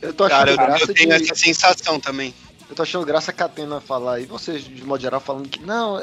Eu 0.00 0.12
tô 0.14 0.24
achando 0.24 0.56
Cara, 0.56 0.78
eu, 0.78 0.86
eu 0.88 0.94
tenho 0.94 1.08
de- 1.10 1.24
essa 1.24 1.34
sensação 1.34 1.98
também. 2.00 2.34
Eu 2.68 2.74
tô 2.74 2.82
achando 2.82 3.06
graça 3.06 3.30
a 3.30 3.34
Catena 3.34 3.80
falar, 3.80 4.20
e 4.20 4.26
vocês, 4.26 4.64
de 4.64 4.84
modo 4.84 5.00
geral, 5.00 5.20
falando 5.20 5.48
que 5.48 5.60
não, 5.60 5.98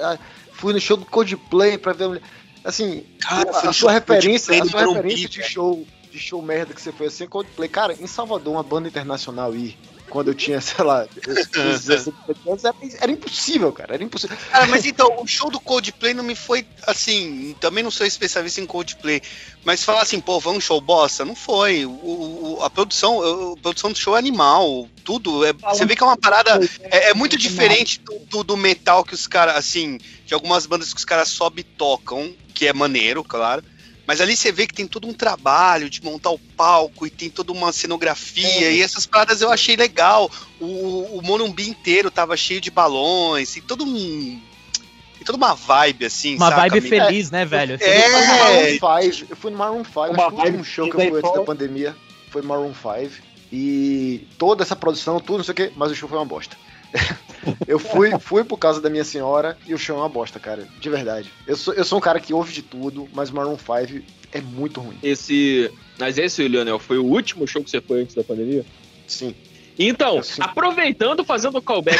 fui 0.53 0.73
no 0.73 0.79
show 0.79 0.95
do 0.95 1.05
Coldplay 1.05 1.77
pra 1.77 1.93
ver. 1.93 2.05
a 2.05 2.07
mulher." 2.07 2.23
Assim, 2.63 3.05
Cara, 3.19 3.51
a, 3.51 3.69
a 3.69 3.73
sua 3.73 3.91
referência, 3.91 4.61
a 4.61 4.65
sua 4.65 4.85
referência 4.85 5.27
de 5.27 5.43
show, 5.43 5.85
de 6.09 6.17
show 6.17 6.41
merda 6.41 6.73
que 6.73 6.81
você 6.81 6.93
foi 6.93 7.07
assim, 7.07 7.27
Coldplay. 7.27 7.67
Cara, 7.67 7.93
em 7.93 8.07
Salvador, 8.07 8.53
uma 8.53 8.63
banda 8.63 8.87
internacional 8.87 9.53
ir, 9.53 9.77
quando 10.13 10.27
eu 10.27 10.35
tinha, 10.35 10.61
sei 10.61 10.85
lá, 10.85 11.07
eu- 11.25 11.33
eu- 11.33 11.35
16 11.73 12.07
anos, 12.47 12.63
era, 12.63 12.75
era 13.01 13.11
impossível, 13.11 13.73
cara, 13.73 13.95
era 13.95 14.03
impossível. 14.03 14.37
Cara, 14.51 14.67
mas 14.67 14.85
então, 14.85 15.09
o 15.19 15.25
show 15.25 15.49
do 15.49 15.59
Coldplay 15.59 16.13
não 16.13 16.23
me 16.23 16.35
foi 16.35 16.67
assim. 16.85 17.55
Também 17.59 17.83
não 17.83 17.89
sou 17.89 18.05
especialista 18.05 18.61
em 18.61 18.65
Coldplay. 18.67 19.19
Mas 19.65 19.83
falar 19.83 20.03
assim, 20.03 20.19
pô, 20.19 20.39
vamos 20.39 20.59
um 20.59 20.61
show 20.61 20.79
bosta? 20.79 21.25
Não 21.25 21.35
foi. 21.35 21.83
O, 21.85 21.89
o- 21.89 22.59
a 22.63 22.69
produção, 22.69 23.53
a 23.53 23.57
produção 23.57 23.91
do 23.91 23.97
show 23.97 24.15
é 24.15 24.19
animal. 24.19 24.87
Tudo. 25.03 25.43
É, 25.43 25.51
você 25.53 25.83
vê 25.85 25.95
que 25.95 26.03
é 26.03 26.05
uma 26.05 26.17
parada. 26.17 26.59
É, 26.83 27.09
é 27.09 27.13
muito 27.15 27.35
diferente 27.35 27.99
do, 28.01 28.19
do- 28.29 28.43
do 28.43 28.57
metal 28.57 29.03
que 29.03 29.15
os 29.15 29.25
caras, 29.25 29.55
assim, 29.55 29.97
de 30.27 30.33
algumas 30.35 30.67
bandas 30.67 30.93
que 30.93 30.99
os 30.99 31.05
caras 31.05 31.29
sobe 31.29 31.61
e 31.61 31.63
tocam, 31.63 32.31
que 32.53 32.67
é 32.67 32.73
maneiro, 32.73 33.23
claro. 33.23 33.63
Mas 34.05 34.19
ali 34.19 34.35
você 34.35 34.51
vê 34.51 34.67
que 34.67 34.73
tem 34.73 34.85
todo 34.85 35.07
um 35.07 35.13
trabalho 35.13 35.89
de 35.89 36.03
montar 36.03 36.29
o 36.31 36.37
palco 36.37 37.07
e 37.07 37.09
tem 37.09 37.29
toda 37.29 37.51
uma 37.51 37.71
cenografia. 37.71 38.71
E 38.71 38.81
essas 38.81 39.05
paradas 39.05 39.41
eu 39.41 39.49
achei 39.49 39.75
legal. 39.75 40.29
O, 40.59 41.17
o 41.17 41.21
Morumbi 41.23 41.69
inteiro 41.69 42.11
tava 42.11 42.35
cheio 42.35 42.59
de 42.59 42.69
balões 42.69 43.55
e 43.55 43.61
todo 43.61 43.85
um. 43.85 44.41
Tem 45.15 45.23
toda 45.25 45.37
uma 45.37 45.53
vibe, 45.53 46.05
assim. 46.05 46.35
Uma 46.35 46.49
saca, 46.49 46.61
vibe 46.61 46.79
amigo? 46.79 46.95
feliz, 46.95 47.31
né, 47.31 47.45
velho? 47.45 47.77
É, 47.79 48.07
Eu 48.07 48.11
fui 48.11 48.21
no 48.21 48.37
Maroon 48.37 49.11
5, 49.11 49.25
eu 49.29 49.35
fui 49.37 49.51
no 49.51 49.57
Maroon 49.57 49.83
5, 49.85 49.99
Uma 49.99 50.27
acho 50.27 50.35
vibe 50.35 50.63
show 50.65 50.89
que 50.89 50.95
eu 50.95 50.99
fui 50.99 51.19
antes 51.19 51.33
da 51.33 51.43
pandemia 51.43 51.95
foi 52.29 52.41
Maroon 52.41 52.73
5. 52.73 53.23
E 53.51 54.27
toda 54.37 54.63
essa 54.63 54.75
produção, 54.75 55.19
tudo, 55.19 55.37
não 55.37 55.43
sei 55.43 55.51
o 55.51 55.55
que, 55.55 55.71
mas 55.75 55.91
o 55.91 55.95
show 55.95 56.09
foi 56.09 56.17
uma 56.17 56.25
bosta. 56.25 56.57
eu 57.67 57.79
fui, 57.79 58.17
fui 58.19 58.43
por 58.43 58.57
causa 58.57 58.79
da 58.79 58.89
minha 58.89 59.03
senhora 59.03 59.57
e 59.65 59.73
o 59.73 59.77
show 59.77 59.97
é 59.97 59.99
uma 59.99 60.09
bosta, 60.09 60.39
cara. 60.39 60.67
De 60.79 60.89
verdade. 60.89 61.31
Eu 61.47 61.55
sou, 61.55 61.73
eu 61.73 61.83
sou 61.83 61.97
um 61.97 62.01
cara 62.01 62.19
que 62.19 62.33
ouve 62.33 62.53
de 62.53 62.61
tudo, 62.61 63.07
mas 63.13 63.31
Maroon 63.31 63.57
5 63.57 64.03
é 64.31 64.41
muito 64.41 64.79
ruim. 64.79 64.97
Esse. 65.01 65.71
Mas 65.99 66.17
esse, 66.17 66.47
Leonel, 66.47 66.79
foi 66.79 66.97
o 66.97 67.05
último 67.05 67.47
show 67.47 67.63
que 67.63 67.69
você 67.69 67.81
foi 67.81 68.01
antes 68.01 68.15
da 68.15 68.23
pandemia? 68.23 68.65
Sim. 69.07 69.35
Então, 69.77 70.21
aproveitando, 70.39 71.23
fazendo 71.23 71.57
o 71.57 71.61
callback 71.61 71.97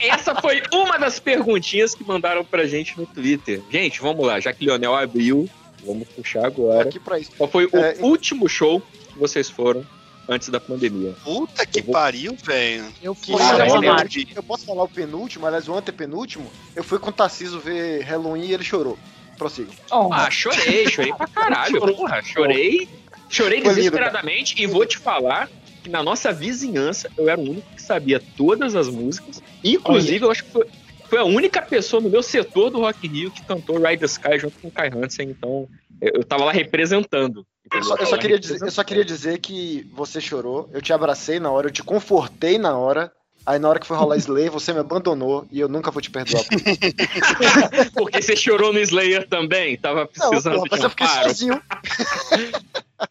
essa 0.00 0.34
foi 0.34 0.60
uma 0.72 0.98
das 0.98 1.20
perguntinhas 1.20 1.94
que 1.94 2.02
mandaram 2.04 2.44
pra 2.44 2.66
gente 2.66 2.98
no 2.98 3.06
Twitter. 3.06 3.62
Gente, 3.70 4.00
vamos 4.00 4.26
lá, 4.26 4.40
já 4.40 4.52
que 4.52 4.64
o 4.64 4.66
Leonel 4.66 4.96
abriu, 4.96 5.48
vamos 5.84 6.08
puxar 6.08 6.44
agora. 6.44 6.88
Aqui 6.88 6.98
pra 6.98 7.18
isso. 7.20 7.30
Qual 7.36 7.48
foi 7.48 7.66
o 7.66 7.76
É, 7.76 7.96
último 8.00 8.48
show 8.48 8.82
que 9.12 9.18
vocês 9.18 9.48
foram 9.48 9.86
antes 10.28 10.48
da 10.48 10.60
pandemia? 10.60 11.14
Puta 11.22 11.64
que 11.66 11.82
pariu, 11.82 12.36
velho. 12.42 12.86
Eu 13.02 13.14
fui 13.14 13.34
eu- 13.34 13.38
Walmart. 13.38 14.16
eu 14.34 14.42
posso 14.42 14.66
falar 14.66 14.84
o 14.84 14.88
penúltimo, 14.88 15.46
aliás, 15.46 15.68
o 15.68 15.74
antepenúltimo. 15.74 16.50
Eu 16.74 16.82
fui 16.84 16.98
com 16.98 17.10
o 17.10 17.12
Tarciso 17.12 17.60
ver 17.60 18.00
Halloween 18.02 18.44
e 18.46 18.52
ele 18.52 18.64
chorou. 18.64 18.98
Prossiga. 19.36 19.70
Ah, 19.90 20.30
chorei, 20.30 20.88
chorei 20.88 21.12
pra 21.12 21.26
caralho. 21.26 21.78
Porra, 21.80 22.22
chorei. 22.22 22.88
Chorei 23.28 23.58
Foi 23.60 23.68
lindo, 23.68 23.74
desesperadamente 23.74 24.54
e 24.60 24.66
vou 24.66 24.86
te 24.86 24.98
falar 24.98 25.48
que 25.82 25.90
na 25.90 26.02
nossa 26.02 26.32
vizinhança 26.32 27.10
eu 27.16 27.28
era 27.28 27.40
o 27.40 27.44
único 27.44 27.68
que 27.74 27.82
sabia 27.82 28.20
todas 28.36 28.74
as 28.74 28.88
músicas. 28.88 29.42
Inclusive, 29.62 30.24
eu 30.24 30.30
acho 30.30 30.44
que 30.44 30.50
foi, 30.50 30.66
foi 31.08 31.18
a 31.18 31.24
única 31.24 31.60
pessoa 31.60 32.00
no 32.00 32.08
meu 32.08 32.22
setor 32.22 32.70
do 32.70 32.80
Rock 32.80 33.06
Rio 33.06 33.30
que 33.30 33.42
cantou 33.42 33.78
Ride 33.78 33.98
the 33.98 34.06
Sky 34.06 34.38
junto 34.38 34.58
com 34.58 34.68
o 34.68 34.70
Kai 34.70 34.88
Hansen, 34.88 35.30
então 35.30 35.68
eu, 36.00 36.12
eu 36.14 36.24
tava 36.24 36.44
lá 36.44 36.52
representando. 36.52 37.46
Eu 37.72 37.82
só, 37.82 37.96
eu 37.96 38.06
só 38.06 38.16
queria 38.16 38.38
dizer, 38.38 38.62
eu 38.62 38.70
só 38.70 38.84
queria 38.84 39.04
dizer 39.04 39.38
que 39.38 39.86
você 39.92 40.20
chorou, 40.20 40.68
eu 40.72 40.80
te 40.80 40.92
abracei 40.92 41.40
na 41.40 41.50
hora, 41.50 41.68
eu 41.68 41.72
te 41.72 41.82
confortei 41.82 42.58
na 42.58 42.76
hora. 42.76 43.12
Aí 43.44 43.60
na 43.60 43.68
hora 43.68 43.78
que 43.78 43.86
foi 43.86 43.96
rolar 43.96 44.16
Slay, 44.16 44.48
você 44.48 44.72
me 44.72 44.80
abandonou 44.80 45.46
e 45.52 45.60
eu 45.60 45.68
nunca 45.68 45.92
vou 45.92 46.02
te 46.02 46.10
perdoar. 46.10 46.42
por 46.44 46.54
isso. 46.56 47.92
Porque 47.94 48.20
você 48.20 48.34
chorou 48.34 48.72
no 48.72 48.80
Slayer 48.80 49.28
também? 49.28 49.76
Tava 49.76 50.08
Não, 50.18 50.30
precisando 50.30 50.54
porra, 50.56 50.68
mas 50.68 50.80
de 50.80 50.84
eu 50.84 50.88
um 50.88 50.90
fiquei 50.90 51.06
amparo. 51.06 51.28
sozinho. 51.28 51.62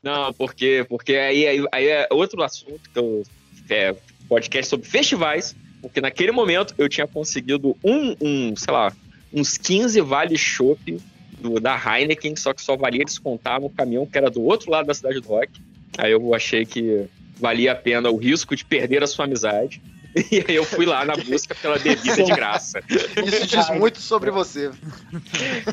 Não, 0.03 0.33
porque, 0.33 0.85
porque 0.89 1.15
aí, 1.15 1.47
aí, 1.47 1.65
aí 1.71 1.87
é 1.87 2.07
outro 2.11 2.43
assunto 2.43 2.81
que 2.91 2.99
eu. 2.99 3.23
É, 3.69 3.95
podcast 4.27 4.69
sobre 4.69 4.87
festivais. 4.87 5.55
Porque 5.81 6.01
naquele 6.01 6.31
momento 6.31 6.73
eu 6.77 6.89
tinha 6.89 7.07
conseguido 7.07 7.77
um, 7.83 8.15
um 8.19 8.55
sei 8.55 8.73
lá, 8.73 8.91
uns 9.31 9.57
15 9.57 10.01
vale 10.01 10.37
chopp 10.37 10.99
do- 11.49 11.59
da 11.59 11.75
Heineken, 11.77 12.35
só 12.35 12.53
que 12.53 12.61
só 12.61 12.75
valia 12.75 13.03
descontar 13.05 13.59
no 13.61 13.69
caminhão 13.69 14.05
que 14.05 14.17
era 14.17 14.29
do 14.29 14.41
outro 14.43 14.71
lado 14.71 14.85
da 14.87 14.93
cidade 14.93 15.19
do 15.19 15.27
rock. 15.27 15.61
Aí 15.97 16.11
eu 16.11 16.33
achei 16.33 16.65
que 16.65 17.05
valia 17.39 17.71
a 17.71 17.75
pena 17.75 18.09
o 18.09 18.17
risco 18.17 18.55
de 18.55 18.65
perder 18.65 19.03
a 19.03 19.07
sua 19.07 19.25
amizade. 19.25 19.81
E 20.31 20.37
aí 20.47 20.55
eu 20.55 20.63
fui 20.63 20.85
lá 20.85 21.03
na 21.03 21.13
busca 21.17 21.53
pela 21.53 21.77
bebida 21.77 22.23
de 22.23 22.31
graça. 22.31 22.81
Isso 22.87 23.47
diz 23.47 23.69
muito 23.77 23.99
sobre 23.99 24.31
você. 24.31 24.71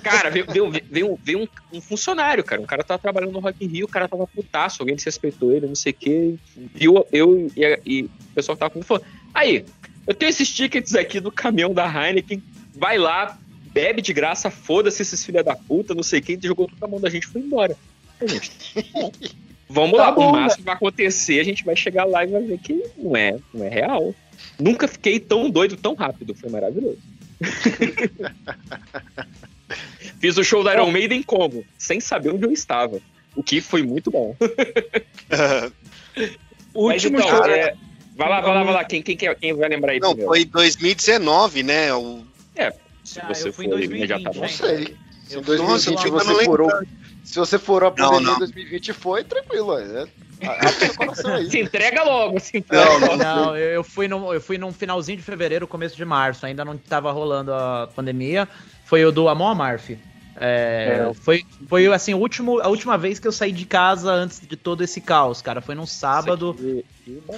Cara, 0.03 0.31
veio, 0.31 0.45
veio, 0.49 0.69
veio, 0.91 1.19
veio 1.23 1.39
um, 1.43 1.49
um 1.77 1.81
funcionário, 1.81 2.43
cara. 2.43 2.61
Um 2.61 2.67
cara 2.67 2.83
tava 2.83 2.99
trabalhando 3.01 3.33
no 3.33 3.39
Rock 3.39 3.65
in 3.65 3.69
Rio, 3.69 3.87
o 3.87 3.89
cara 3.89 4.09
tava 4.09 4.27
putaço, 4.27 4.83
alguém 4.83 4.97
desrespeitou 4.97 5.53
ele, 5.53 5.67
não 5.69 5.77
sei 5.77 5.93
o 5.93 5.95
quê. 5.95 6.35
Viu 6.75 7.07
eu 7.13 7.49
e, 7.57 7.81
e 7.87 8.03
o 8.03 8.11
pessoal 8.35 8.57
que 8.57 8.61
tava 8.61 8.71
comigo 8.71 8.87
falou: 8.87 9.05
Aí, 9.33 9.65
eu 10.09 10.13
tenho 10.13 10.31
esses 10.31 10.53
tickets 10.53 10.97
aqui 10.97 11.21
do 11.21 11.31
caminhão 11.31 11.73
da 11.73 11.87
Heineken, 11.87 12.43
vai 12.75 12.99
lá, 12.99 13.39
bebe 13.73 14.03
de 14.03 14.13
graça, 14.13 14.51
foda-se 14.51 15.01
esses 15.03 15.25
filha 15.25 15.43
da 15.43 15.57
puta, 15.57 15.95
não 15.95 16.03
sei 16.03 16.21
quem, 16.21 16.39
jogou 16.43 16.69
tudo 16.69 16.79
na 16.81 16.87
mão 16.87 17.01
da 17.01 17.11
gente 17.11 17.25
e 17.25 17.29
foi 17.29 17.41
embora. 17.41 17.77
Aí, 18.21 18.29
gente, 18.29 18.51
Vamos 19.69 19.97
Tá 19.97 20.09
lá, 20.09 20.13
bom, 20.13 20.29
o 20.29 20.33
máximo 20.33 20.59
que 20.59 20.67
vai 20.67 20.75
acontecer, 20.75 21.41
a 21.41 21.45
gente 21.45 21.65
vai 21.65 21.75
chegar 21.75 22.05
lá 22.05 22.25
e 22.25 22.27
vai 22.27 22.43
ver 22.43 22.59
que 22.59 22.85
não 22.99 23.17
é, 23.17 23.39
não 23.55 23.65
é 23.65 23.71
real. 23.71 24.15
Nunca 24.59 24.87
fiquei 24.87 25.19
tão 25.19 25.49
doido 25.49 25.79
tão 25.79 25.95
rápido, 25.95 26.35
foi 26.35 26.51
maravilhoso. 26.51 26.99
Fiz 30.21 30.37
o 30.37 30.45
show 30.45 30.63
da 30.63 30.75
Iron 30.75 30.91
Maiden 30.91 31.23
como? 31.23 31.65
Sem 31.79 32.01
saber 32.01 32.35
onde 32.35 32.45
eu 32.45 32.53
estava. 32.53 33.01
O 33.35 33.43
que 33.43 33.63
foi 33.63 33.83
muito 33.83 34.11
bom. 34.11 34.37
Último 36.75 37.19
então, 37.19 37.29
show. 37.29 37.47
é, 37.47 37.75
Vai 38.15 38.29
lá, 38.29 38.41
vai 38.41 38.55
lá, 38.55 38.63
vai 38.63 38.75
lá. 38.75 38.85
Quem, 38.85 39.03
quem, 39.03 39.17
quem 39.17 39.55
vai 39.55 39.69
lembrar 39.69 39.93
aí 39.93 40.01
Não, 40.01 40.11
primeiro? 40.11 40.31
foi 40.31 40.45
2019, 40.45 41.63
né? 41.63 41.95
O... 41.95 42.23
É, 42.55 42.73
se 43.05 43.21
Ah, 43.21 43.27
você 43.29 43.49
eu 43.49 43.53
fui 43.53 43.65
for 43.67 43.75
em 43.75 43.79
2020, 43.79 43.99
imediatamente. 44.11 44.41
Não 44.41 44.49
sei. 44.69 44.97
Se 45.27 45.35
em 45.35 45.37
Eu- 45.37 45.43
2020 45.43 45.69
Nossa, 45.69 45.91
eu 46.09 46.13
você 46.13 46.33
não 46.33 46.45
furou. 46.45 46.71
Se 47.25 47.39
você 47.39 47.59
furou 47.59 47.89
a 47.89 47.95
Não, 47.97 48.09
pandemia 48.11 48.29
não. 48.29 48.37
em 48.37 48.39
2020 48.41 48.93
foi, 48.93 49.25
tranquilo. 49.25 49.79
É. 49.79 50.05
Aí. 50.05 50.09
Se 51.51 51.61
entrega 51.61 52.03
logo, 52.03 52.41
se 52.41 52.59
entrega 52.59 52.85
Não, 52.85 52.99
logo. 53.01 53.17
Não, 53.17 53.57
eu 53.57 53.85
fui, 53.85 54.09
no, 54.09 54.35
eu 54.35 54.41
fui 54.41 54.59
num 54.59 54.73
finalzinho 54.73 55.17
de 55.19 55.23
fevereiro, 55.23 55.69
começo 55.69 55.97
de 55.97 56.05
março, 56.05 56.45
ainda 56.45 56.65
não 56.65 56.77
tava 56.77 57.13
rolando 57.13 57.55
a 57.55 57.89
pandemia. 57.95 58.49
Foi 58.85 59.05
o 59.05 59.13
do 59.13 59.29
Amon 59.29 59.49
Amarth. 59.49 59.91
É, 60.45 61.07
É. 61.09 61.15
Foi, 61.15 61.45
foi 61.69 61.87
assim, 61.87 62.15
o 62.15 62.19
último, 62.19 62.59
a 62.61 62.69
última 62.69 62.99
vez 62.99 63.21
que 63.21 63.29
eu 63.29 63.33
saí 63.33 63.53
de 63.53 63.65
casa 63.65 64.11
antes 64.13 64.41
de 64.41 64.57
todo 64.57 64.83
esse 64.83 65.01
caos, 65.01 65.41
cara. 65.41 65.61
Foi 65.61 65.75
num 65.77 65.87
sábado. 65.87 66.57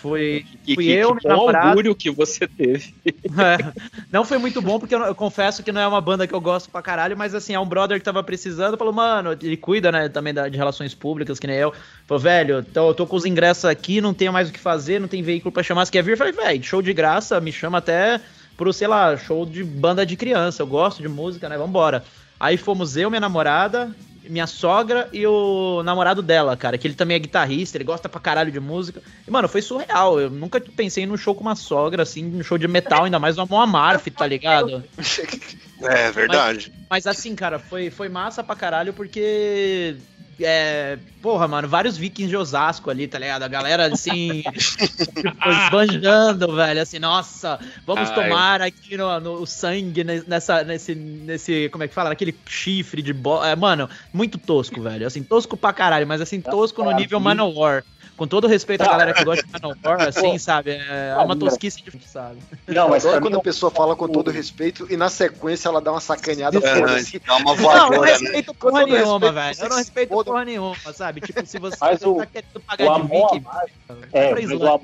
Foi, 0.01 0.45
Que, 0.65 0.75
fui 0.75 0.85
que, 0.85 0.91
eu, 0.93 1.15
que 1.15 1.29
bom 1.29 1.35
orgulho 1.45 1.95
que 1.95 2.11
você 2.11 2.47
teve. 2.47 2.95
É. 3.07 3.73
Não 4.11 4.25
foi 4.25 4.39
muito 4.39 4.61
bom, 4.63 4.79
porque 4.79 4.95
eu, 4.95 5.01
eu 5.01 5.15
confesso 5.15 5.63
que 5.63 5.73
não 5.73 5.81
é 5.81 5.87
uma 5.89 6.01
banda 6.01 6.27
que 6.27 6.35
eu 6.35 6.41
gosto 6.41 6.71
pra 6.71 6.81
caralho, 6.83 7.17
mas 7.17 7.35
assim, 7.35 7.55
é 7.55 7.61
um 7.61 7.67
brother 7.67 7.99
que 7.99 8.05
tava 8.05 8.23
precisando, 8.23 8.77
falou, 8.77 8.93
mano, 8.93 9.33
ele 9.33 9.57
cuida, 9.57 9.91
né, 9.91 10.09
também 10.09 10.33
da- 10.33 10.49
de 10.49 10.57
relações 10.57 10.95
públicas, 10.95 11.39
que 11.39 11.47
nem 11.47 11.57
eu. 11.57 11.73
Falou, 12.07 12.21
velho, 12.23 12.63
tô, 12.63 12.89
eu 12.91 12.95
tô 12.95 13.07
com 13.07 13.17
os 13.17 13.25
ingressos 13.25 13.65
aqui, 13.65 14.01
não 14.01 14.15
tenho 14.15 14.33
mais 14.33 14.49
o 14.49 14.53
que 14.53 14.59
fazer, 14.61 15.01
não 15.01 15.09
tem 15.09 15.23
veículo 15.23 15.51
pra 15.53 15.63
chamar, 15.63 15.85
você 15.87 15.93
quer 15.93 16.03
vir? 16.03 16.13
Eu 16.13 16.17
falei, 16.17 16.33
velho, 16.33 16.63
show 16.63 16.81
de 16.83 16.93
graça, 16.93 17.41
me 17.41 17.51
chama 17.51 17.79
até 17.79 18.21
pro, 18.57 18.73
sei 18.73 18.87
lá, 18.87 19.17
show 19.17 19.45
de 19.45 19.65
banda 19.65 20.07
de 20.07 20.17
criança, 20.17 20.63
eu 20.63 20.67
gosto 20.67 21.03
de 21.03 21.09
música, 21.09 21.49
né, 21.49 21.57
vambora. 21.59 22.05
Aí 22.45 22.59
fomos 22.59 22.95
eu, 22.95 23.09
minha 23.09 23.23
namorada, 23.23 23.91
minha 24.29 24.47
sogra 24.47 25.09
e 25.15 25.27
o 25.27 25.83
namorado 25.83 26.21
dela, 26.21 26.55
cara, 26.55 26.77
que 26.77 26.87
ele 26.87 26.95
também 26.95 27.15
é 27.15 27.19
guitarrista, 27.19 27.79
ele 27.79 27.85
gosta 27.85 28.07
pra 28.07 28.21
caralho 28.21 28.53
de 28.53 28.61
música. 28.61 29.01
E, 29.27 29.31
mano, 29.31 29.49
foi 29.49 29.63
surreal. 29.63 30.21
Eu 30.21 30.29
nunca 30.29 30.61
pensei 30.61 31.07
num 31.07 31.17
show 31.17 31.35
com 31.35 31.41
uma 31.41 31.57
sogra, 31.57 32.03
assim, 32.03 32.23
num 32.23 32.43
show 32.43 32.59
de 32.59 32.69
metal, 32.69 33.05
ainda 33.05 33.19
mais 33.19 33.37
no 33.37 33.45
Amon 33.45 33.63
Amarth, 33.63 34.09
tá 34.15 34.27
ligado? 34.27 34.85
É 35.83 36.11
verdade. 36.11 36.73
Mas 36.89 37.07
assim, 37.07 37.35
cara, 37.35 37.59
foi, 37.59 37.91
foi 37.91 38.09
massa 38.09 38.43
pra 38.43 38.57
caralho 38.57 38.95
porque. 38.95 39.97
É, 40.41 40.99
porra, 41.23 41.47
mano, 41.47 41.69
vários 41.69 41.97
vikings 41.97 42.29
de 42.29 42.37
Osasco 42.37 42.91
ali, 42.91 43.07
tá 43.07 43.19
ligado? 43.19 43.43
A 43.43 43.49
galera, 43.49 43.87
assim, 43.87 44.43
esbanjando, 45.65 46.55
velho, 46.55 46.81
assim, 46.81 46.99
nossa, 46.99 47.59
vamos 47.87 48.11
Ai. 48.11 48.15
tomar 48.15 48.63
aqui 48.63 48.97
no, 48.97 49.21
no 49.21 49.33
o 49.35 49.47
sangue 49.47 50.05
ne- 50.05 50.25
nessa, 50.27 50.65
nesse, 50.65 50.95
nesse, 50.95 51.69
como 51.71 51.85
é 51.85 51.89
que 51.89 51.95
fala? 51.95 52.11
Naquele 52.11 52.35
chifre 52.47 53.03
de 53.03 53.13
bola. 53.13 53.49
É, 53.49 53.57
mano, 53.57 53.89
muito 54.13 54.39
tosco, 54.39 54.81
velho, 54.81 55.07
assim, 55.07 55.23
tosco 55.23 55.57
pra 55.57 55.73
caralho, 55.73 56.07
mas 56.07 56.21
assim, 56.21 56.41
tosco 56.41 56.83
no 56.83 56.93
nível 56.93 57.21
Manowar. 57.21 57.85
Com 58.17 58.29
todo 58.29 58.47
respeito 58.47 58.83
à 58.83 58.85
Ah. 58.85 58.89
galera 58.91 59.13
que 59.15 59.25
gosta 59.25 59.45
de 59.45 59.53
Manowar, 59.53 60.03
assim, 60.09 60.33
Pô. 60.33 60.39
sabe? 60.39 60.71
É 60.73 61.17
uma 61.19 61.37
tosquice 61.37 61.83
de 61.83 62.09
sabe? 62.09 62.39
Não, 62.69 62.89
mas 62.89 63.05
Adoro 63.05 63.21
pra 63.21 63.29
quando 63.31 63.39
a 63.41 63.43
pessoa 63.43 63.71
fala 63.73 63.97
com 63.97 64.07
todo 64.09 64.31
respeito 64.31 64.87
e 64.89 64.97
na 64.97 65.09
sequência 65.09 65.69
ela 65.69 65.81
dá 65.81 65.91
uma 65.91 66.01
sacaneada 66.01 66.59
É, 66.59 66.63
dá 66.63 67.37
uma 67.37 67.41
Não, 67.41 67.41
eu 67.41 67.45
não 67.45 67.57
voadora, 67.57 68.01
né? 68.01 68.07
respeito 68.13 68.55
porra 68.55 68.73
Com 68.73 68.79
todo 68.81 68.93
nenhuma, 68.93 69.13
respeito, 69.19 69.35
velho. 69.35 69.57
Eu 69.63 69.69
não 69.69 69.77
respeito 69.77 70.09
fodam. 70.11 70.33
porra 70.33 70.45
nenhuma, 70.45 70.77
sabe? 70.95 71.21
Tipo, 71.23 71.45
se 71.47 71.59
você 71.59 71.77
Mas 71.81 72.03
o- 72.03 72.15
tá 72.17 72.27
querendo 72.27 72.57
o 72.57 72.61
pagar 72.61 72.85
de 73.01 73.09
vai 73.41 73.67
é, 74.13 74.33
mas 74.33 74.51
o 74.51 74.67
amor 74.67 74.83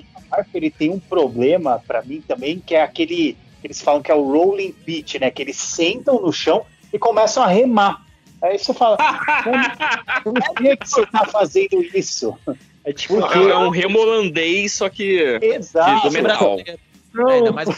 ele 0.54 0.70
tem 0.70 0.90
um 0.90 0.98
problema 0.98 1.80
pra 1.86 2.02
mim 2.02 2.20
também, 2.26 2.58
que 2.58 2.74
é 2.74 2.82
aquele, 2.82 3.36
eles 3.62 3.80
falam 3.80 4.02
que 4.02 4.10
é 4.10 4.14
o 4.14 4.24
rolling 4.24 4.72
pitch, 4.72 5.16
né? 5.20 5.30
Que 5.30 5.42
eles 5.42 5.56
sentam 5.56 6.20
no 6.20 6.32
chão 6.32 6.64
e 6.92 6.98
começam 6.98 7.42
a 7.42 7.46
remar. 7.46 8.04
Aí 8.42 8.58
você 8.58 8.72
fala, 8.74 8.96
como, 10.24 10.34
por 10.40 10.54
que, 10.56 10.76
que 10.78 10.88
você 10.88 11.04
tá 11.06 11.26
fazendo 11.26 11.82
isso? 11.94 12.36
É 12.84 12.92
tipo 12.92 13.18
é 13.20 13.58
um 13.58 13.68
remolandês, 13.70 14.72
só 14.72 14.88
que 14.88 15.38
Exato. 15.42 16.10
metal. 16.10 16.58
Não, 17.12 17.28
É, 17.28 17.34
ainda 17.34 17.52
mais 17.52 17.68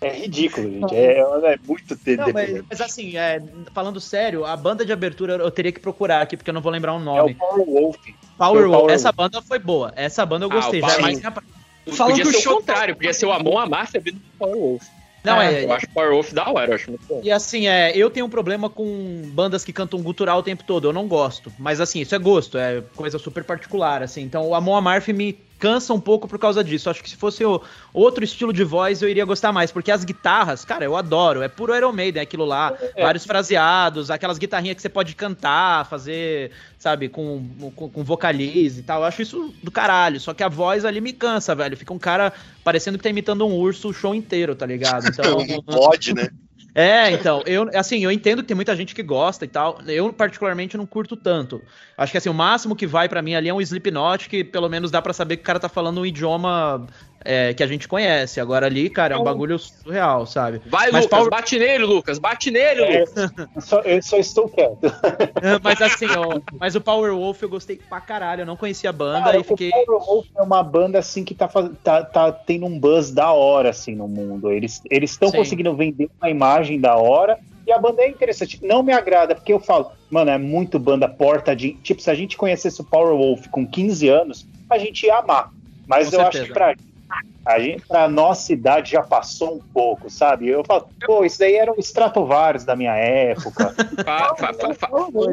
é 0.00 0.08
ridículo, 0.14 0.70
gente. 0.70 0.94
É, 0.94 1.18
é 1.20 1.58
muito 1.66 1.98
Não, 2.16 2.32
mas, 2.32 2.62
mas 2.70 2.80
assim, 2.80 3.16
é, 3.18 3.42
falando 3.74 4.00
sério, 4.00 4.44
a 4.46 4.56
banda 4.56 4.84
de 4.84 4.92
abertura 4.92 5.34
eu 5.34 5.50
teria 5.50 5.72
que 5.72 5.80
procurar 5.80 6.22
aqui, 6.22 6.36
porque 6.36 6.48
eu 6.50 6.54
não 6.54 6.60
vou 6.62 6.72
lembrar 6.72 6.92
o 6.94 6.96
É 6.96 7.00
o 7.00 7.04
nome. 7.04 7.34
Power 7.34 7.66
Wolf. 7.66 7.96
Power 8.38 8.64
é 8.64 8.66
Wolf. 8.66 8.78
Power 8.80 8.94
Essa 8.94 9.12
banda 9.12 9.42
foi 9.42 9.58
boa. 9.58 9.92
Essa 9.96 10.24
banda 10.24 10.46
eu 10.46 10.50
Ah, 10.50 10.54
gostei. 10.54 10.80
o 10.80 10.88
já 10.88 10.94
é 10.96 11.00
mais 11.00 11.20
Wolf. 11.20 11.34
Podia 11.96 12.14
que 12.24 12.28
o 12.28 12.32
ser 12.32 12.38
o 12.38 12.40
show- 12.40 12.56
contrário, 12.56 12.94
podia 12.96 13.12
ser 13.12 13.26
o 13.26 13.32
Amon 13.32 13.58
Amarth 13.58 13.92
vindo 13.94 14.16
do 14.16 14.38
Power 14.38 14.56
Wolf. 14.56 14.86
Não, 15.22 15.40
é, 15.40 15.64
Eu 15.64 15.72
acho 15.72 15.86
o 15.86 15.90
Power 15.90 16.10
Wolf 16.12 16.32
da 16.32 16.48
hora, 16.50 16.70
eu 16.70 16.74
acho 16.74 16.90
muito 16.90 17.04
bom. 17.06 17.20
E 17.22 17.30
assim, 17.30 17.68
é, 17.68 17.96
eu 17.96 18.10
tenho 18.10 18.26
um 18.26 18.30
problema 18.30 18.70
com 18.70 19.22
bandas 19.26 19.64
que 19.64 19.72
cantam 19.72 20.00
gutural 20.02 20.38
o 20.38 20.42
tempo 20.42 20.64
todo, 20.64 20.88
eu 20.88 20.92
não 20.92 21.06
gosto. 21.06 21.52
Mas 21.58 21.80
assim, 21.80 22.00
isso 22.00 22.14
é 22.14 22.18
gosto, 22.18 22.56
é 22.56 22.82
coisa 22.96 23.18
super 23.18 23.44
particular, 23.44 24.02
assim. 24.02 24.22
Então 24.22 24.48
o 24.48 24.54
Amon 24.54 24.76
Amarth 24.76 25.08
me 25.08 25.38
cansa 25.60 25.92
um 25.92 26.00
pouco 26.00 26.26
por 26.26 26.38
causa 26.38 26.64
disso. 26.64 26.88
Acho 26.88 27.02
que 27.02 27.10
se 27.10 27.16
fosse 27.16 27.44
o, 27.44 27.60
outro 27.92 28.24
estilo 28.24 28.52
de 28.52 28.64
voz, 28.64 29.02
eu 29.02 29.08
iria 29.08 29.24
gostar 29.26 29.52
mais. 29.52 29.70
Porque 29.70 29.92
as 29.92 30.02
guitarras, 30.02 30.64
cara, 30.64 30.84
eu 30.84 30.96
adoro. 30.96 31.42
É 31.42 31.48
puro 31.48 31.76
Iron 31.76 31.92
Maiden, 31.92 32.22
aquilo 32.22 32.46
lá. 32.46 32.74
Vários 32.98 33.26
fraseados, 33.26 34.10
aquelas 34.10 34.38
guitarrinhas 34.38 34.76
que 34.76 34.82
você 34.82 34.88
pode 34.88 35.14
cantar, 35.14 35.86
fazer, 35.86 36.50
sabe, 36.78 37.10
com, 37.10 37.46
com, 37.76 37.90
com 37.90 38.02
vocalize 38.02 38.80
e 38.80 38.82
tal. 38.82 39.02
Eu 39.02 39.06
acho 39.06 39.20
isso 39.20 39.54
do 39.62 39.70
caralho. 39.70 40.18
Só 40.18 40.32
que 40.32 40.42
a 40.42 40.48
voz 40.48 40.84
ali 40.84 41.00
me 41.00 41.12
cansa, 41.12 41.54
velho. 41.54 41.76
Fica 41.76 41.92
um 41.92 41.98
cara 41.98 42.32
parecendo 42.64 42.96
que 42.96 43.04
tá 43.04 43.10
imitando 43.10 43.46
um 43.46 43.52
urso 43.52 43.90
o 43.90 43.92
show 43.92 44.14
inteiro, 44.14 44.56
tá 44.56 44.66
ligado? 44.66 45.04
Então, 45.20 45.38
Um 45.38 45.60
bode, 45.62 46.14
né? 46.14 46.30
É, 46.74 47.10
então, 47.10 47.42
eu 47.46 47.68
assim, 47.74 48.04
eu 48.04 48.10
entendo 48.10 48.42
que 48.42 48.48
tem 48.48 48.54
muita 48.54 48.76
gente 48.76 48.94
que 48.94 49.02
gosta 49.02 49.44
e 49.44 49.48
tal. 49.48 49.80
Eu 49.86 50.12
particularmente 50.12 50.76
não 50.76 50.86
curto 50.86 51.16
tanto. 51.16 51.62
Acho 51.96 52.12
que 52.12 52.18
assim, 52.18 52.28
o 52.28 52.34
máximo 52.34 52.76
que 52.76 52.86
vai 52.86 53.08
pra 53.08 53.22
mim 53.22 53.34
ali 53.34 53.48
é 53.48 53.54
um 53.54 53.60
Slipknot 53.60 54.28
que 54.28 54.44
pelo 54.44 54.68
menos 54.68 54.90
dá 54.90 55.02
pra 55.02 55.12
saber 55.12 55.36
que 55.36 55.42
o 55.42 55.46
cara 55.46 55.58
tá 55.58 55.68
falando 55.68 56.00
um 56.00 56.06
idioma 56.06 56.86
é, 57.24 57.52
que 57.54 57.62
a 57.62 57.66
gente 57.66 57.86
conhece. 57.86 58.40
Agora 58.40 58.66
ali, 58.66 58.88
cara, 58.90 59.14
é 59.14 59.18
um 59.18 59.22
bagulho 59.24 59.58
surreal, 59.58 60.24
sabe? 60.26 60.60
Vai, 60.66 60.90
Mas 60.90 61.04
Lucas, 61.04 61.18
Power- 61.18 61.30
bate 61.30 61.58
nele, 61.58 61.84
Lucas, 61.84 62.18
bate 62.18 62.50
nele, 62.50 62.82
É, 62.82 63.00
Lucas. 63.00 63.32
eu 63.54 63.60
só, 63.60 63.80
eu 63.80 64.02
só 64.02 64.16
estou 64.16 64.48
quieto. 64.48 64.78
Mas 65.62 65.80
assim, 65.82 66.06
ó, 66.16 66.40
mas 66.58 66.74
o 66.74 66.80
Power 66.80 67.12
Wolf 67.14 67.42
eu 67.42 67.48
gostei 67.48 67.76
pra 67.88 68.00
caralho, 68.00 68.42
eu 68.42 68.46
não 68.46 68.56
conhecia 68.56 68.90
a 68.90 68.92
banda 68.92 69.24
Cara, 69.24 69.38
e 69.38 69.44
fiquei 69.44 69.68
O 69.70 69.84
Power 69.86 70.00
Wolf 70.04 70.26
é 70.36 70.42
uma 70.42 70.62
banda 70.62 70.98
assim 70.98 71.24
que 71.24 71.34
tá, 71.34 71.48
tá, 71.82 72.04
tá 72.04 72.32
tendo 72.32 72.66
um 72.66 72.78
buzz 72.78 73.10
da 73.10 73.32
hora 73.32 73.70
assim 73.70 73.94
no 73.94 74.08
mundo. 74.08 74.50
Eles 74.50 74.80
estão 74.90 75.30
conseguindo 75.30 75.74
vender 75.74 76.08
uma 76.20 76.30
imagem 76.30 76.80
da 76.80 76.96
hora 76.96 77.38
e 77.66 77.72
a 77.72 77.78
banda 77.78 78.02
é 78.02 78.08
interessante. 78.08 78.58
Não 78.62 78.82
me 78.82 78.92
agrada, 78.92 79.34
porque 79.34 79.52
eu 79.52 79.60
falo, 79.60 79.92
mano, 80.10 80.30
é 80.30 80.38
muito 80.38 80.78
banda 80.78 81.08
porta 81.08 81.54
de. 81.54 81.72
Tipo, 81.74 82.00
se 82.02 82.10
a 82.10 82.14
gente 82.14 82.36
conhecesse 82.36 82.80
o 82.80 82.84
Power 82.84 83.14
Wolf 83.16 83.46
com 83.48 83.66
15 83.66 84.08
anos, 84.08 84.46
a 84.68 84.78
gente 84.78 85.06
ia 85.06 85.16
amar. 85.18 85.50
Mas 85.86 86.08
Com 86.10 86.16
eu 86.16 86.20
acho 86.22 86.38
certeza. 86.38 86.46
que 86.46 86.52
pra, 86.52 86.74
a 87.44 87.58
gente, 87.58 87.82
pra 87.86 88.08
nossa 88.08 88.52
idade 88.52 88.92
já 88.92 89.02
passou 89.02 89.56
um 89.56 89.60
pouco, 89.60 90.08
sabe? 90.10 90.48
Eu 90.48 90.62
falo, 90.64 90.88
pô, 91.06 91.24
isso 91.24 91.38
daí 91.38 91.54
era 91.54 91.72
o 91.72 91.80
Stratovarius 91.80 92.64
da 92.64 92.76
minha 92.76 92.94
época. 92.94 93.74
Fa- 94.04 94.34
fa- 94.36 94.52
fa- 94.54 94.74
fa- 94.74 94.88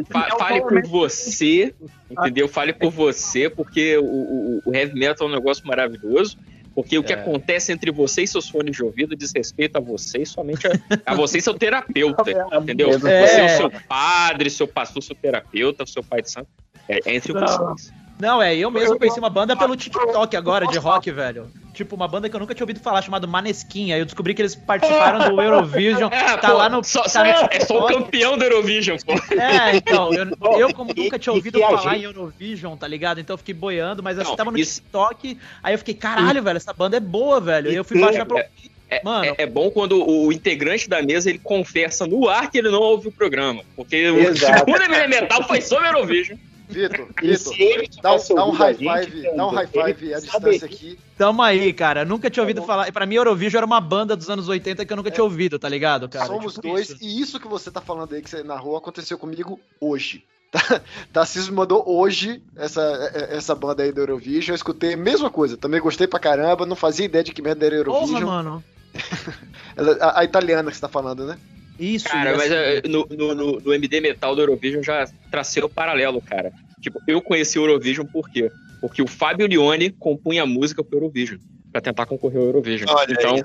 fa- 0.10 0.38
fale 0.38 0.62
por 0.62 0.82
você, 0.88 1.74
entendeu? 2.10 2.48
Fale 2.48 2.74
por 2.74 2.92
você, 2.92 3.50
porque 3.50 3.98
o, 3.98 4.04
o- 4.06 4.62
o 4.66 4.76
heavy 4.76 4.98
metal 4.98 5.28
é 5.28 5.32
um 5.32 5.34
negócio 5.34 5.66
maravilhoso. 5.68 6.38
Porque 6.74 6.96
o 6.96 7.04
que 7.04 7.12
É. 7.12 7.16
acontece 7.16 7.72
entre 7.72 7.90
você 7.92 8.22
e 8.22 8.28
seus 8.28 8.48
fones 8.48 8.76
de 8.76 8.84
ouvido 8.84 9.16
diz 9.16 9.32
respeito 9.36 9.78
a 9.78 9.80
você 9.80 10.20
e 10.20 10.26
somente 10.28 10.68
a, 10.68 10.72
a 11.08 11.16
você 11.16 11.40
e 11.40 11.42
seu 11.42 11.56
terapeuta, 11.56 12.24
entendeu? 12.62 12.90
É. 12.92 12.98
Você 13.00 13.42
é 13.42 13.46
o 13.46 13.58
seu 13.58 13.72
padre, 13.90 14.48
seu 14.52 14.68
pastor, 14.68 15.02
seu 15.02 15.16
terapeuta, 15.16 15.88
seu 15.88 16.04
pai 16.04 16.22
de 16.22 16.30
santo. 16.30 16.48
É, 16.88 17.00
é 17.04 17.16
entre 17.16 17.34
vocês. 17.34 17.92
Não, 18.20 18.40
é, 18.42 18.56
eu 18.56 18.70
mesmo 18.70 18.98
conheci 18.98 19.18
uma 19.18 19.30
banda 19.30 19.56
pelo 19.58 19.76
TikTok 19.76 20.36
agora, 20.38 20.68
de 20.68 20.78
rock, 20.78 21.10
velho. 21.12 21.50
Tipo, 21.78 21.96
uma 21.96 22.08
banda 22.08 22.28
que 22.28 22.36
eu 22.36 22.40
nunca 22.40 22.56
tinha 22.56 22.64
ouvido 22.64 22.80
falar, 22.80 23.04
chamada 23.04 23.28
Maneskin. 23.28 23.92
Aí 23.94 24.00
eu 24.00 24.06
descobri 24.06 24.34
que 24.34 24.42
eles 24.42 24.56
participaram 24.56 25.30
do 25.30 25.40
Eurovision. 25.40 26.10
É, 26.18 26.36
tá 26.38 26.50
pô, 26.50 26.58
lá 26.58 26.68
no. 26.68 26.84
só- 26.84 27.04
tá 27.04 27.10
só- 27.10 27.24
no 27.24 27.30
é 27.52 27.60
só 27.60 27.86
o 27.86 27.88
campeão 27.88 28.36
do 28.36 28.44
Eurovision, 28.44 28.98
pô. 29.06 29.14
É, 29.40 29.76
então, 29.76 30.12
eu, 30.12 30.26
eu 30.60 30.74
como 30.74 30.92
E- 30.96 31.04
nunca 31.04 31.20
tinha 31.20 31.32
ouvido 31.34 31.60
falar 31.60 31.78
gente- 31.94 32.00
em 32.02 32.04
Eurovision, 32.06 32.76
tá 32.76 32.88
ligado? 32.88 33.20
Então 33.20 33.36
eu 33.36 33.38
fiquei 33.38 33.54
boiando, 33.54 34.02
mas 34.02 34.18
assim, 34.18 34.30
Não, 34.32 34.36
tava 34.36 34.50
no 34.52 34.58
isso- 34.58 34.82
TikTok, 34.82 35.38
aí 35.62 35.74
eu 35.76 35.78
fiquei, 35.78 35.94
caralho, 35.94 36.42
velho, 36.42 36.58
essa 36.58 36.74
banda 36.74 36.98
é 36.98 37.00
boa, 37.00 37.40
velho. 37.40 37.72
E 37.72 37.76
eu 37.76 37.84
fui 37.84 38.00
baixar 38.02 38.26
pra. 38.26 38.44
É, 38.90 39.02
Mano. 39.04 39.26
é- 39.26 39.36
é 39.44 39.46
bom 39.46 39.70
quando 39.70 40.02
o, 40.02 40.28
o 40.28 40.32
integrante 40.32 40.90
da 40.90 41.02
mesa 41.04 41.30
ele 41.30 41.38
confessa 41.40 42.08
no 42.08 42.28
ar 42.28 42.50
que 42.50 42.58
ele 42.58 42.70
não 42.72 42.80
ouve 42.82 43.10
o 43.10 43.12
programa. 43.12 43.62
Porque 43.76 44.10
o 44.10 44.18
Exato. 44.20 44.60
segundo 44.66 44.82
MD 44.82 45.08
Metal 45.08 45.44
foi 45.48 45.62
sobre 45.62 45.88
Eurovision. 45.90 46.38
Vitor, 46.70 47.08
Vitor, 47.22 48.02
dá 48.02 48.14
um, 48.14 48.36
dá 48.36 48.46
um 48.46 48.52
high 48.52 48.74
gente, 48.74 49.06
five, 49.12 49.36
dá 49.36 49.48
um 49.48 49.50
high 49.52 49.68
five 49.68 50.14
à 50.14 50.20
distância 50.20 50.66
aqui. 50.66 51.00
Tamo 51.18 51.42
aí, 51.42 51.72
cara. 51.74 52.04
Nunca 52.06 52.30
tinha 52.30 52.44
ouvido 52.44 52.62
falar. 52.64 52.92
Pra 52.92 53.06
mim, 53.06 53.16
Eurovision 53.16 53.58
era 53.60 53.66
uma 53.66 53.80
banda 53.82 54.16
dos 54.16 54.30
anos 54.30 54.48
80 54.50 54.86
que 54.86 54.92
eu 54.94 54.98
nunca 54.98 55.10
tinha 55.10 55.24
ouvido, 55.24 55.58
tá 55.58 55.68
ligado, 55.70 56.08
cara? 56.10 56.28
Somos 56.28 56.56
Tipo 56.56 56.68
dois, 56.68 56.90
isso. 56.90 56.98
e 57.02 57.22
isso 57.22 57.40
que 57.40 57.48
você 57.48 57.72
tá 57.72 57.80
falando 57.82 58.14
aí 58.14 58.22
que 58.22 58.30
você 58.30 58.44
narrou 58.44 58.76
aconteceu 58.76 59.18
comigo 59.18 59.60
hoje. 59.80 60.24
Tá- 60.50 60.82
Tarcísio 61.12 61.52
me 61.52 61.58
mandou 61.58 61.84
hoje 61.86 62.42
essa, 62.56 62.82
essa 63.30 63.54
banda 63.54 63.84
aí 63.84 63.92
do 63.92 64.00
Eurovision. 64.00 64.52
Eu 64.52 64.56
escutei 64.56 64.94
a 64.94 64.98
mesma 64.98 65.30
coisa. 65.30 65.58
Também 65.58 65.82
gostei 65.82 66.08
pra 66.08 66.20
caramba. 66.20 66.66
Não 66.66 66.76
fazia 66.76 67.06
ideia 67.06 67.22
de 67.24 67.34
que 67.34 67.42
merda 67.42 67.66
era 67.66 67.84
Porra, 67.84 67.98
Eurovision. 67.98 68.24
mano. 68.30 68.64
Ela- 69.76 69.98
a, 70.00 70.20
a 70.22 70.24
italiana 70.24 70.70
que 70.72 70.76
você 70.78 70.82
tá 70.82 70.88
falando, 70.88 71.26
né? 71.26 71.38
Isso, 71.80 72.08
Cara, 72.10 72.36
mas 72.36 72.52
assim- 72.52 72.56
é, 72.56 72.88
no, 72.88 73.08
no, 73.10 73.36
no- 73.36 73.60
no 73.60 73.74
MD 73.74 74.02
Metal 74.02 74.36
do 74.36 74.42
Eurovision 74.42 74.82
já 74.84 75.06
tracei 75.30 75.62
o 75.64 75.70
paralelo, 75.70 76.22
cara. 76.22 76.52
Tipo, 76.82 77.02
eu 77.08 77.22
conheci 77.22 77.60
o 77.60 77.64
Eurovision 77.64 78.06
por 78.06 78.30
quê? 78.30 78.52
Porque 78.82 79.02
o 79.02 79.08
Fábio 79.08 79.48
Lione 79.48 79.92
compunha 79.92 80.46
música 80.46 80.84
pro 80.84 80.98
Eurovision, 80.98 81.40
pra 81.72 81.82
tentar 81.82 82.06
concorrer 82.06 82.40
ao 82.40 82.46
Eurovision. 82.46 82.90
Olha 82.90 83.12
então, 83.12 83.38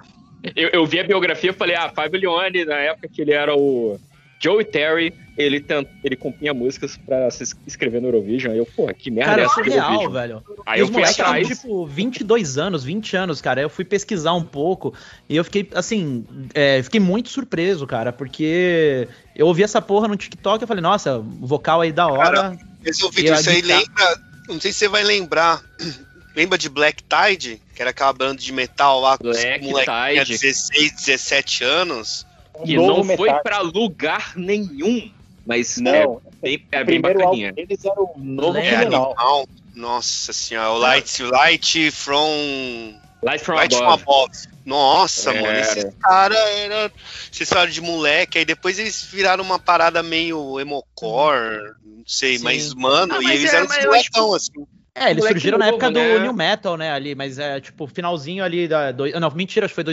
eu, 0.56 0.68
eu 0.70 0.86
vi 0.86 1.00
a 1.00 1.04
biografia 1.04 1.50
e 1.50 1.54
falei, 1.54 1.74
ah, 1.76 1.88
Fábio 1.88 2.18
Lione, 2.20 2.64
na 2.64 2.76
época 2.78 3.08
que 3.08 3.22
ele 3.22 3.32
era 3.32 3.54
o 3.54 3.98
Joey 4.42 4.64
Terry, 4.64 5.14
ele, 5.38 5.60
tent, 5.60 5.86
ele 6.02 6.16
compunha 6.16 6.52
músicas 6.52 6.96
pra 6.96 7.30
se 7.30 7.44
es- 7.44 7.54
inscrever 7.66 8.00
no 8.02 8.08
Eurovision. 8.08 8.52
Aí 8.52 8.58
eu, 8.58 8.66
pô, 8.66 8.92
que 8.92 9.10
merda 9.10 9.30
Cara, 9.30 9.42
é 9.42 9.44
essa 9.44 9.54
do 9.62 9.64
surreal, 9.64 9.92
Eurovision? 9.92 10.12
velho. 10.12 10.44
Aí 10.66 10.78
e 10.78 10.80
eu 10.80 10.86
os 10.86 10.92
fui 10.92 11.04
atrás. 11.04 11.46
tipo, 11.48 11.86
22 11.86 12.58
anos, 12.58 12.82
20 12.82 13.16
anos, 13.16 13.40
cara. 13.40 13.60
Eu 13.62 13.70
fui 13.70 13.84
pesquisar 13.84 14.32
um 14.34 14.42
pouco 14.42 14.92
e 15.28 15.36
eu 15.36 15.44
fiquei, 15.44 15.68
assim, 15.74 16.24
é, 16.54 16.82
fiquei 16.82 16.98
muito 17.00 17.28
surpreso, 17.28 17.86
cara, 17.86 18.12
porque 18.12 19.06
eu 19.36 19.46
ouvi 19.46 19.62
essa 19.62 19.80
porra 19.80 20.08
no 20.08 20.16
TikTok 20.16 20.60
e 20.60 20.64
eu 20.64 20.68
falei, 20.68 20.82
nossa, 20.82 21.18
o 21.18 21.46
vocal 21.46 21.80
aí 21.80 21.92
da 21.92 22.08
hora. 22.08 22.58
Esse 22.84 23.02
é 23.04 23.06
o 23.06 23.10
E 23.10 23.14
vídeo, 23.14 23.34
isso 23.34 23.48
aí 23.48 23.62
guitarra- 23.62 23.80
lembra. 23.86 24.20
Não 24.48 24.60
sei 24.60 24.72
se 24.72 24.78
você 24.80 24.88
vai 24.88 25.04
lembrar. 25.04 25.62
Lembra 26.34 26.56
de 26.56 26.70
Black 26.70 27.02
Tide? 27.04 27.60
Que 27.76 27.82
era 27.82 27.90
aquela 27.90 28.10
banda 28.12 28.40
de 28.40 28.50
metal 28.54 29.00
lá 29.00 29.18
com 29.18 29.28
os 29.28 29.36
Black 29.38 29.64
moleques 29.66 29.94
que 29.94 30.10
tinha 30.12 30.24
Tide. 30.24 30.32
16, 30.32 30.92
17 30.92 31.62
anos. 31.62 32.26
Que 32.64 32.76
Novo 32.76 33.04
não 33.04 33.16
foi 33.16 33.28
Metal. 33.28 33.42
pra 33.42 33.60
lugar 33.60 34.32
nenhum, 34.36 35.10
mas 35.46 35.78
Não, 35.78 35.90
é 35.92 36.30
bem, 36.42 36.66
é 36.70 36.82
o 36.82 36.84
bem 36.84 37.00
bacaninha. 37.00 37.48
álbum 37.50 37.54
deles 37.66 37.84
era 37.84 38.00
o 38.00 38.12
novo 38.18 38.58
É, 38.58 38.76
criminal. 38.76 39.14
Animal. 39.18 39.48
Nossa 39.74 40.32
senhora, 40.32 40.70
o 40.70 40.78
Light, 40.78 41.22
Light 41.22 41.90
from. 41.90 42.94
Light 43.22 43.42
from 43.42 43.54
Light 43.54 43.74
from 43.74 43.84
Above. 43.86 44.02
Above. 44.02 44.30
Nossa, 44.66 45.30
Era. 45.30 45.42
mano, 45.42 45.58
esse 45.58 45.92
cara 46.00 46.36
era. 46.36 46.92
Vocês 47.30 47.48
falaram 47.48 47.70
de 47.70 47.80
moleque, 47.80 48.38
aí 48.38 48.44
depois 48.44 48.78
eles 48.78 49.02
viraram 49.04 49.42
uma 49.42 49.58
parada 49.58 50.02
meio 50.02 50.60
emocore, 50.60 51.72
não 51.84 52.04
sei, 52.06 52.38
Sim. 52.38 52.44
mas, 52.44 52.74
mano, 52.74 53.14
Ah, 53.14 53.20
e 53.20 53.24
mas 53.24 53.40
eles 53.40 53.52
é, 53.52 53.56
eram 53.56 53.68
molecão, 53.68 54.34
assim. 54.34 54.52
É, 54.94 55.10
eles 55.10 55.24
surgiram 55.24 55.56
na 55.56 55.66
novo, 55.66 55.76
época 55.78 55.90
do 55.90 55.98
né? 55.98 56.18
New 56.18 56.32
Metal, 56.34 56.76
né, 56.76 56.92
ali, 56.92 57.14
mas 57.14 57.38
é, 57.38 57.58
tipo, 57.60 57.86
finalzinho 57.86 58.44
ali 58.44 58.68
da... 58.68 58.92
Do, 58.92 59.08
não, 59.18 59.30
mentira, 59.30 59.64
acho 59.64 59.72
que 59.72 59.76
foi 59.76 59.84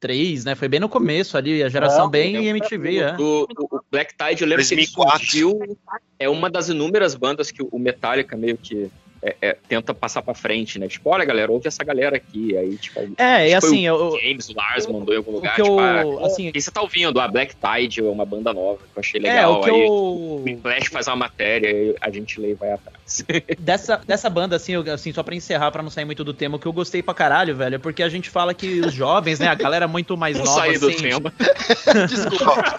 2003, 0.00 0.44
né, 0.44 0.54
foi 0.54 0.68
bem 0.68 0.80
no 0.80 0.88
começo 0.88 1.36
ali, 1.36 1.62
a 1.62 1.68
geração 1.68 2.04
Não, 2.04 2.10
bem 2.10 2.36
é, 2.36 2.50
MTV, 2.50 2.98
é. 2.98 3.16
O, 3.18 3.42
o- 3.44 3.76
o 3.76 3.80
Black 3.90 4.14
Tide, 4.16 4.42
eu 4.42 4.48
lembro 4.48 4.64
2004. 4.64 5.18
que 5.18 5.24
ele 5.24 5.26
surgiu, 5.26 5.78
é 6.18 6.28
uma 6.28 6.48
das 6.48 6.68
inúmeras 6.68 7.14
bandas 7.14 7.50
que 7.50 7.62
o 7.62 7.78
Metallica 7.78 8.36
meio 8.36 8.56
que 8.56 8.88
é, 9.20 9.34
é, 9.42 9.56
tenta 9.68 9.92
passar 9.92 10.22
pra 10.22 10.32
frente, 10.32 10.78
né? 10.78 10.86
Tipo, 10.86 11.10
olha, 11.10 11.24
galera, 11.24 11.50
ouve 11.50 11.66
essa 11.66 11.82
galera 11.82 12.16
aqui. 12.16 12.56
Aí, 12.56 12.76
tipo, 12.76 13.00
É, 13.18 13.48
e 13.48 13.60
foi 13.60 13.68
assim, 13.70 13.84
eu... 13.84 13.96
o 13.96 14.20
James, 14.20 14.48
o 14.48 14.54
Lars 14.54 14.86
mandou 14.86 15.12
em 15.12 15.16
algum 15.16 15.32
lugar, 15.32 15.56
que 15.56 15.62
tipo, 15.62 15.80
ah, 15.80 16.02
eu, 16.02 16.24
assim, 16.24 16.52
quem 16.52 16.60
você 16.60 16.70
tá 16.70 16.80
ouvindo? 16.80 17.20
A 17.20 17.26
Black 17.26 17.56
Tide 17.56 18.00
é 18.00 18.04
uma 18.04 18.24
banda 18.24 18.52
nova 18.52 18.78
que 18.78 18.96
eu 18.96 19.00
achei 19.00 19.18
é, 19.20 19.24
legal. 19.24 19.54
o 19.54 19.64
que 19.64 19.70
aí 19.70 19.80
eu... 19.86 19.92
o 19.92 20.44
Flash 20.62 20.86
faz 20.88 21.08
uma 21.08 21.16
matéria 21.16 21.68
e 21.68 21.96
a 22.00 22.10
gente 22.10 22.40
lê 22.40 22.52
e 22.52 22.54
vai 22.54 22.70
atrás. 22.70 22.96
dessa, 23.58 24.00
dessa 24.06 24.28
banda, 24.28 24.56
assim, 24.56 24.72
eu, 24.72 24.92
assim, 24.92 25.12
só 25.12 25.22
pra 25.22 25.34
encerrar, 25.34 25.70
pra 25.70 25.82
não 25.82 25.90
sair 25.90 26.04
muito 26.04 26.22
do 26.22 26.34
tema, 26.34 26.56
o 26.56 26.58
que 26.58 26.66
eu 26.66 26.72
gostei 26.72 27.02
pra 27.02 27.14
caralho, 27.14 27.56
velho, 27.56 27.76
é 27.76 27.78
porque 27.78 28.02
a 28.02 28.08
gente 28.08 28.30
fala 28.30 28.52
que 28.52 28.80
os 28.80 28.92
jovens, 28.92 29.38
né, 29.38 29.48
a 29.48 29.54
galera 29.54 29.88
muito 29.88 30.16
mais 30.16 30.36
Não 30.36 30.44
nova, 30.44 30.60
sair 30.60 30.78
do 30.78 30.88
assim... 30.88 30.98
tema. 30.98 31.32
Desculpa. 32.08 32.78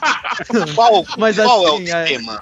Qual, 0.75 1.05
Mas, 1.17 1.35
qual 1.35 1.75
assim, 1.75 1.89
é 1.89 1.93
o 1.93 1.97
é- 1.97 2.03
tema? 2.05 2.41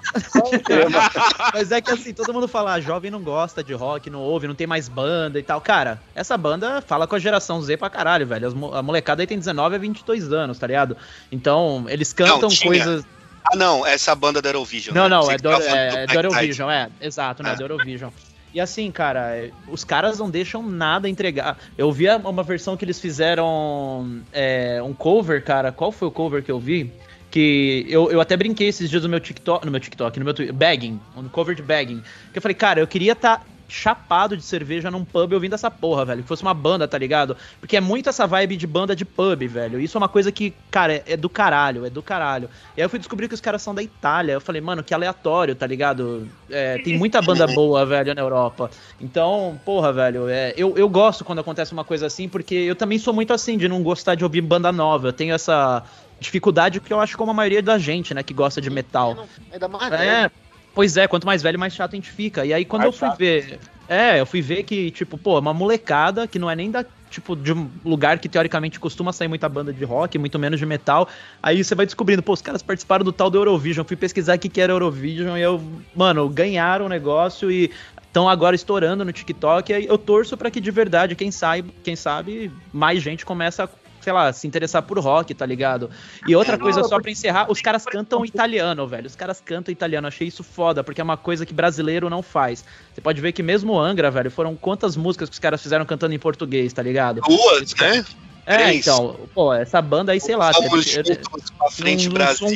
Mas 1.54 1.72
é 1.72 1.82
que 1.82 1.92
assim, 1.92 2.14
todo 2.14 2.34
mundo 2.34 2.48
fala, 2.48 2.74
ah, 2.74 2.80
jovem 2.82 3.10
não 3.10 3.22
gosta 3.22 3.64
de 3.64 3.74
rock, 3.74 4.10
não 4.10 4.20
ouve, 4.20 4.48
não 4.48 4.56
tem 4.56 4.68
mais 4.68 4.88
banda 4.88 5.40
e 5.40 5.44
tal. 5.44 5.60
Cara, 5.62 6.02
essa 6.16 6.38
banda 6.38 6.82
fala 6.82 7.08
com 7.08 7.16
a 7.16 7.20
geração 7.20 7.62
Z 7.62 7.78
pra 7.78 7.90
caralho, 7.90 8.28
velho. 8.28 8.48
As 8.48 8.54
a 8.74 8.82
molecada 8.82 9.24
aí 9.24 9.28
tem 9.28 9.38
19 9.38 9.76
a 9.76 9.80
22 9.80 10.32
anos, 10.32 10.60
tá 10.60 10.68
ligado? 10.68 10.98
Então, 11.32 11.86
eles 11.88 12.14
cantam 12.14 12.50
Não, 12.50 12.58
coisas. 12.58 13.06
Ah, 13.52 13.56
não, 13.56 13.86
essa 13.86 14.14
banda 14.14 14.42
da 14.42 14.50
Eurovision. 14.50 14.96
Não, 14.96 15.04
né? 15.04 15.10
não, 15.10 15.24
Você 15.24 15.34
é 15.34 15.38
do, 15.38 15.52
falando 15.52 15.64
é, 15.68 15.90
do 15.90 15.98
é 15.98 16.06
do 16.08 16.14
Eurovision, 16.14 16.70
é. 16.70 16.90
Exato, 17.02 17.44
né? 17.44 17.52
Ah. 17.52 17.56
Do 17.56 17.64
Eurovision. 17.64 18.12
E 18.54 18.60
assim, 18.60 18.90
cara, 18.92 19.36
é, 19.36 19.52
os 19.68 19.84
caras 19.84 20.20
não 20.20 20.30
deixam 20.30 20.64
nada 20.64 21.08
entregar. 21.08 21.58
Eu 21.78 21.92
vi 21.92 22.08
uma 22.10 22.44
versão 22.44 22.76
que 22.76 22.84
eles 22.84 23.00
fizeram 23.00 24.22
é, 24.32 24.82
um 24.82 24.94
cover, 24.94 25.44
cara. 25.44 25.72
Qual 25.72 25.92
foi 25.92 26.08
o 26.08 26.12
cover 26.12 26.42
que 26.42 26.52
eu 26.52 26.60
vi? 26.60 26.92
Que 27.30 27.86
eu, 27.90 28.10
eu 28.10 28.22
até 28.22 28.38
brinquei 28.38 28.68
esses 28.70 28.90
dias 28.90 29.04
no 29.04 29.10
meu 29.10 29.20
TikTok, 29.20 29.66
no 29.66 29.72
meu 29.72 29.80
TikTok, 29.80 30.18
no 30.18 30.26
meu 30.26 30.34
Twitter, 30.34 30.56
bagging, 30.56 31.00
um 31.16 31.28
cover 31.28 31.56
de 31.56 31.62
bagging. 31.62 32.02
Que 32.32 32.40
eu 32.40 32.42
falei, 32.42 32.56
cara, 32.56 32.80
eu 32.80 32.88
queria 32.88 33.12
estar 33.12 33.46
chapado 33.68 34.38
de 34.38 34.44
cerveja 34.44 34.90
num 34.90 35.04
pub 35.04 35.34
ouvindo 35.34 35.54
essa 35.54 35.70
porra, 35.70 36.06
velho. 36.06 36.22
Que 36.22 36.28
fosse 36.28 36.42
uma 36.42 36.54
banda, 36.54 36.88
tá 36.88 36.98
ligado? 36.98 37.36
Porque 37.60 37.76
é 37.76 37.82
muito 37.82 38.10
essa 38.10 38.26
vibe 38.26 38.56
de 38.56 38.66
banda 38.66 38.96
de 38.96 39.04
pub, 39.04 39.48
velho. 39.48 39.80
Isso 39.80 39.98
é 39.98 40.00
uma 40.00 40.08
coisa 40.08 40.32
que, 40.32 40.54
cara, 40.72 41.04
é, 41.06 41.18
do 41.18 41.30
caralho, 41.30 41.86
é 41.86 41.90
do 41.90 42.02
caralho. 42.02 42.50
E 42.76 42.82
aí 42.82 42.86
eu 42.86 42.90
fui 42.90 43.00
descobrir 43.00 43.28
que 43.28 43.34
os 43.34 43.42
caras 43.42 43.62
são 43.62 43.76
da 43.76 43.84
Itália. 43.84 44.34
Eu 44.34 44.42
falei, 44.42 44.62
mano, 44.62 44.84
que 44.84 44.94
aleatório, 44.94 45.56
tá 45.56 45.68
ligado? 45.68 46.28
É, 46.50 46.78
tem 46.80 46.98
muita 46.98 47.22
banda 47.22 47.46
boa, 47.54 47.86
velho, 47.86 48.16
na 48.16 48.22
Europa. 48.22 48.72
Então, 49.02 49.60
porra, 49.66 49.92
velho, 49.92 50.30
é, 50.30 50.54
eu, 50.56 50.78
eu 50.78 50.88
gosto 50.88 51.26
quando 51.26 51.40
acontece 51.40 51.74
uma 51.74 51.84
coisa 51.84 52.06
assim, 52.06 52.30
porque 52.30 52.56
eu 52.56 52.76
também 52.76 52.98
sou 52.98 53.14
muito 53.14 53.34
assim, 53.34 53.58
de 53.58 53.68
não 53.68 53.84
gostar 53.84 54.16
de 54.16 54.24
ouvir 54.24 54.42
banda 54.42 54.72
nova. 54.72 55.10
Eu 55.10 55.14
tenho 55.14 55.34
essa 55.34 55.84
dificuldade 56.20 56.80
que 56.80 56.92
eu 56.92 57.00
acho 57.00 57.18
como 57.18 57.32
a 57.32 57.34
maioria 57.34 57.62
da 57.62 57.78
gente, 57.78 58.14
né, 58.14 58.24
que 58.24 58.34
gosta 58.34 58.60
de 58.60 58.70
metal. 58.70 59.28
Ainda 59.52 59.68
mais 59.68 59.92
É, 59.94 59.98
velho. 60.22 60.32
Pois 60.78 60.96
é, 60.96 61.08
quanto 61.08 61.26
mais 61.26 61.42
velho, 61.42 61.58
mais 61.58 61.74
chato 61.74 61.94
a 61.94 61.96
gente 61.96 62.12
fica. 62.12 62.46
E 62.46 62.54
aí 62.54 62.64
quando 62.64 62.84
Mais 62.84 62.94
eu 62.94 63.00
fui 63.00 63.08
chato. 63.08 63.18
ver. 63.18 63.60
É, 63.90 64.20
eu 64.20 64.28
fui 64.28 64.44
ver 64.44 64.62
que, 64.62 64.92
tipo, 64.92 65.18
pô, 65.18 65.40
uma 65.40 65.52
molecada 65.52 66.28
que 66.28 66.38
não 66.38 66.48
é 66.48 66.56
nem 66.56 66.70
da. 66.70 66.86
Tipo, 67.10 67.36
de 67.36 67.52
um 67.52 67.68
lugar 67.84 68.20
que 68.20 68.30
teoricamente 68.30 68.80
costuma 68.80 69.12
sair 69.12 69.28
muita 69.28 69.50
banda 69.50 69.74
de 69.74 69.84
rock, 69.84 70.20
muito 70.20 70.38
menos 70.38 70.60
de 70.60 70.68
metal. 70.68 71.08
Aí 71.42 71.64
você 71.64 71.74
vai 71.74 71.88
descobrindo, 71.88 72.22
pô, 72.22 72.34
os 72.34 72.44
caras 72.44 72.62
participaram 72.62 73.04
do 73.04 73.12
tal 73.12 73.28
do 73.32 73.40
Eurovision. 73.40 73.84
Fui 73.88 73.96
pesquisar 73.96 74.36
o 74.36 74.40
que 74.40 74.50
que 74.50 74.62
era 74.62 74.72
Eurovision 74.72 75.36
e 75.36 75.42
eu, 75.42 75.60
mano, 75.96 76.30
ganharam 76.30 76.86
o 76.86 76.90
negócio 76.90 77.50
e 77.50 77.72
estão 78.06 78.30
agora 78.30 78.56
estourando 78.56 79.04
no 79.04 79.12
TikTok. 79.12 79.72
E 79.72 79.76
aí 79.76 79.88
eu 79.88 79.98
torço 79.98 80.38
pra 80.38 80.52
que 80.52 80.62
de 80.62 80.70
verdade, 80.70 81.16
quem 81.16 81.32
sabe, 81.32 81.74
quem 81.84 81.96
sabe, 81.96 82.52
mais 82.72 83.02
gente 83.02 83.26
começa 83.26 83.64
a, 83.64 83.70
sei 84.08 84.14
lá, 84.14 84.32
se 84.32 84.48
interessar 84.48 84.82
por 84.84 84.98
rock, 85.00 85.34
tá 85.34 85.46
ligado? 85.46 85.90
E 86.26 86.34
outra 86.34 86.58
coisa, 86.58 86.82
só 86.86 86.98
pra 86.98 87.12
encerrar, 87.12 87.52
os 87.52 87.60
caras 87.60 87.84
cantam 87.84 88.24
italiano, 88.24 88.88
velho. 88.88 89.06
Os 89.06 89.18
caras 89.18 89.42
cantam 89.44 89.70
italiano. 89.70 90.08
Achei 90.08 90.30
isso 90.30 90.46
foda, 90.46 90.82
porque 90.82 91.02
é 91.02 91.04
uma 91.04 91.18
coisa 91.18 91.46
que 91.46 91.54
brasileiro 91.54 92.10
não 92.10 92.24
faz. 92.24 92.64
Você 92.94 93.02
pode 93.02 93.20
ver 93.20 93.34
que 93.34 93.44
mesmo 93.44 93.74
o 93.74 93.78
Angra, 93.80 94.10
velho, 94.10 94.32
foram 94.32 94.56
quantas 94.56 94.96
músicas 94.96 95.28
que 95.28 95.34
os 95.34 95.40
caras 95.40 95.62
fizeram 95.62 95.86
cantando 95.86 96.14
em 96.16 96.20
português, 96.20 96.72
tá 96.72 96.82
ligado? 96.82 97.20
Duas, 97.20 97.76
né? 97.76 98.06
É, 98.46 98.58
Três. 98.60 98.88
então, 98.88 99.18
pô, 99.36 99.54
essa 99.54 99.82
banda 99.82 100.14
aí, 100.14 100.22
sei 100.22 100.38
lá. 100.38 100.52
Vamos 100.52 100.86
teve- 100.86 101.16
juntos 101.16 101.50
pra 101.58 101.70
frente, 101.70 102.06
não- 102.06 102.14
Brasil. 102.14 102.48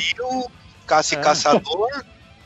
Caça 0.87 1.15
e 1.15 1.17
É. 1.17 1.21
Caçador. 1.21 1.89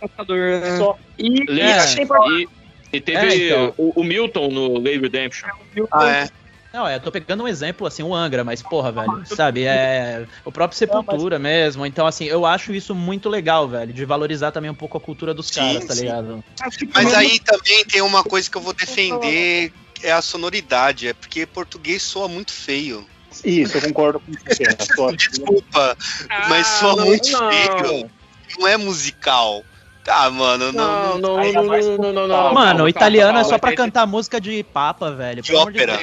Caçador, 0.01 0.39
né? 0.61 0.77
Só. 0.79 0.97
E, 1.19 1.61
É. 1.61 1.85
e, 2.31 2.47
e 2.91 2.99
teve 3.01 3.27
É, 3.27 3.47
então. 3.51 3.73
o, 3.77 4.01
o 4.01 4.03
Milton 4.03 4.47
no 4.49 4.79
Lay 4.79 4.97
Redemption. 4.97 5.47
Ah, 5.91 6.09
é. 6.09 6.29
Não, 6.75 6.85
é, 6.85 6.95
eu 6.95 6.99
tô 6.99 7.09
pegando 7.09 7.41
um 7.41 7.47
exemplo, 7.47 7.87
assim, 7.87 8.03
o 8.03 8.13
Angra, 8.13 8.43
mas 8.43 8.61
porra, 8.61 8.91
velho, 8.91 9.23
sabe, 9.25 9.63
é 9.63 10.27
o 10.43 10.51
próprio 10.51 10.77
Sepultura 10.77 11.39
mesmo, 11.39 11.85
então 11.85 12.05
assim, 12.05 12.25
eu 12.25 12.45
acho 12.45 12.73
isso 12.73 12.93
muito 12.93 13.29
legal, 13.29 13.65
velho, 13.65 13.93
de 13.93 14.03
valorizar 14.03 14.51
também 14.51 14.69
um 14.69 14.75
pouco 14.75 14.97
a 14.97 14.99
cultura 14.99 15.33
dos 15.33 15.47
Sim, 15.47 15.55
caras, 15.61 15.85
tá 15.85 15.93
sim. 15.95 16.01
ligado? 16.01 16.43
Mas 16.93 17.13
aí 17.13 17.39
também 17.39 17.85
tem 17.85 18.01
uma 18.01 18.25
coisa 18.25 18.51
que 18.51 18.57
eu 18.57 18.61
vou 18.61 18.73
defender, 18.73 19.71
é 20.03 20.11
a 20.11 20.21
sonoridade. 20.21 21.07
É 21.07 21.13
porque 21.13 21.45
português 21.45 22.03
soa 22.03 22.27
muito 22.27 22.51
feio. 22.51 23.07
Isso, 23.45 23.77
eu 23.77 23.81
concordo 23.81 24.19
com 24.19 24.33
você. 24.33 24.63
sua- 24.95 25.15
Desculpa, 25.15 25.97
mas 26.49 26.67
Ah, 26.67 26.79
soa 26.79 26.95
não, 26.97 27.05
muito 27.05 27.31
não. 27.31 27.49
feio. 27.49 28.11
Não 28.59 28.67
é 28.67 28.75
musical. 28.75 29.63
Tá, 30.03 30.29
mano, 30.29 30.73
Não, 30.73 30.83
não. 30.83 31.17
não, 31.17 31.17
não, 31.53 31.65
mais 31.65 31.85
não, 31.85 31.97
não, 31.97 32.13
não, 32.13 32.27
não. 32.27 32.53
Mano, 32.53 32.89
italiano 32.89 33.39
é 33.39 33.43
só 33.45 33.57
pra 33.57 33.73
cantar 33.73 34.05
música 34.05 34.41
de 34.41 34.61
papa, 34.61 35.09
velho. 35.11 35.41
De 35.41 35.55
ópera. 35.55 35.97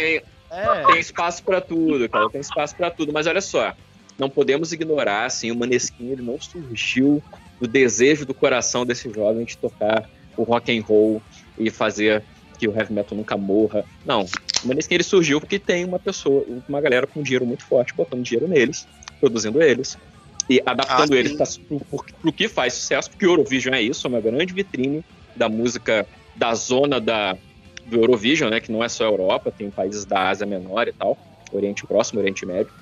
É. 0.53 0.85
tem 0.87 1.01
espaço 1.01 1.43
pra 1.43 1.61
tudo, 1.61 2.09
cara. 2.09 2.29
Tem 2.29 2.41
espaço 2.41 2.77
pra 2.77 2.91
tudo. 2.91 3.13
Mas 3.13 3.27
olha 3.27 3.41
só, 3.41 3.75
não 4.19 4.29
podemos 4.29 4.73
ignorar, 4.73 5.25
assim, 5.25 5.51
o 5.51 5.57
Maneskin 5.57 6.11
ele 6.11 6.23
não 6.23 6.39
surgiu 6.39 7.23
do 7.61 7.67
desejo 7.67 8.27
do 8.27 8.35
coração 8.35 8.85
desse 8.85 9.11
jovem 9.11 9.45
de 9.47 9.57
tocar 9.57 10.09
o 10.37 10.43
rock 10.43 10.77
and 10.77 10.83
roll 10.83 11.23
e 11.59 11.71
fazer 11.71 12.23
que 12.59 12.69
o 12.69 12.77
heavy 12.77 12.93
metal 12.93 13.17
nunca 13.17 13.37
morra. 13.37 13.85
Não, 14.05 14.27
o 14.63 14.69
Maneskin 14.69 14.95
ele 14.95 15.05
surgiu 15.05 15.41
porque 15.41 15.59
tem 15.59 15.85
uma 15.85 15.99
pessoa, 15.99 16.45
uma 16.69 16.81
galera 16.81 17.07
com 17.07 17.23
dinheiro 17.23 17.47
muito 17.47 17.65
forte 17.65 17.95
botando 17.95 18.23
dinheiro 18.23 18.47
neles, 18.47 18.87
produzindo 19.19 19.63
eles 19.63 19.97
e 20.51 20.61
adaptando 20.67 21.15
Ah, 21.15 21.17
eles 21.17 21.57
pro, 21.57 21.81
pro 22.21 22.33
que 22.33 22.49
faz 22.49 22.75
sucesso, 22.75 23.11
porque 23.11 23.27
o 23.27 23.31
Eurovision 23.31 23.75
é 23.75 23.81
isso, 23.83 24.07
é 24.07 24.11
uma 24.11 24.21
grande 24.21 24.53
vitrine 24.53 25.05
da 25.35 25.49
música 25.49 26.07
da 26.37 26.55
zona 26.55 27.01
da, 27.01 27.37
do 27.87 27.99
Eurovision, 27.99 28.51
né, 28.51 28.61
que 28.61 28.71
não 28.71 28.83
é 28.83 28.89
só 28.89 29.05
a 29.05 29.09
Europa, 29.09 29.53
tem 29.57 29.71
países 29.71 30.05
da 30.05 30.29
Ásia 30.29 30.47
Menor 30.47 30.89
e 30.89 30.93
tal, 30.93 31.19
Oriente 31.53 31.87
Próximo, 31.87 32.21
Oriente 32.21 32.47
Médio, 32.47 32.73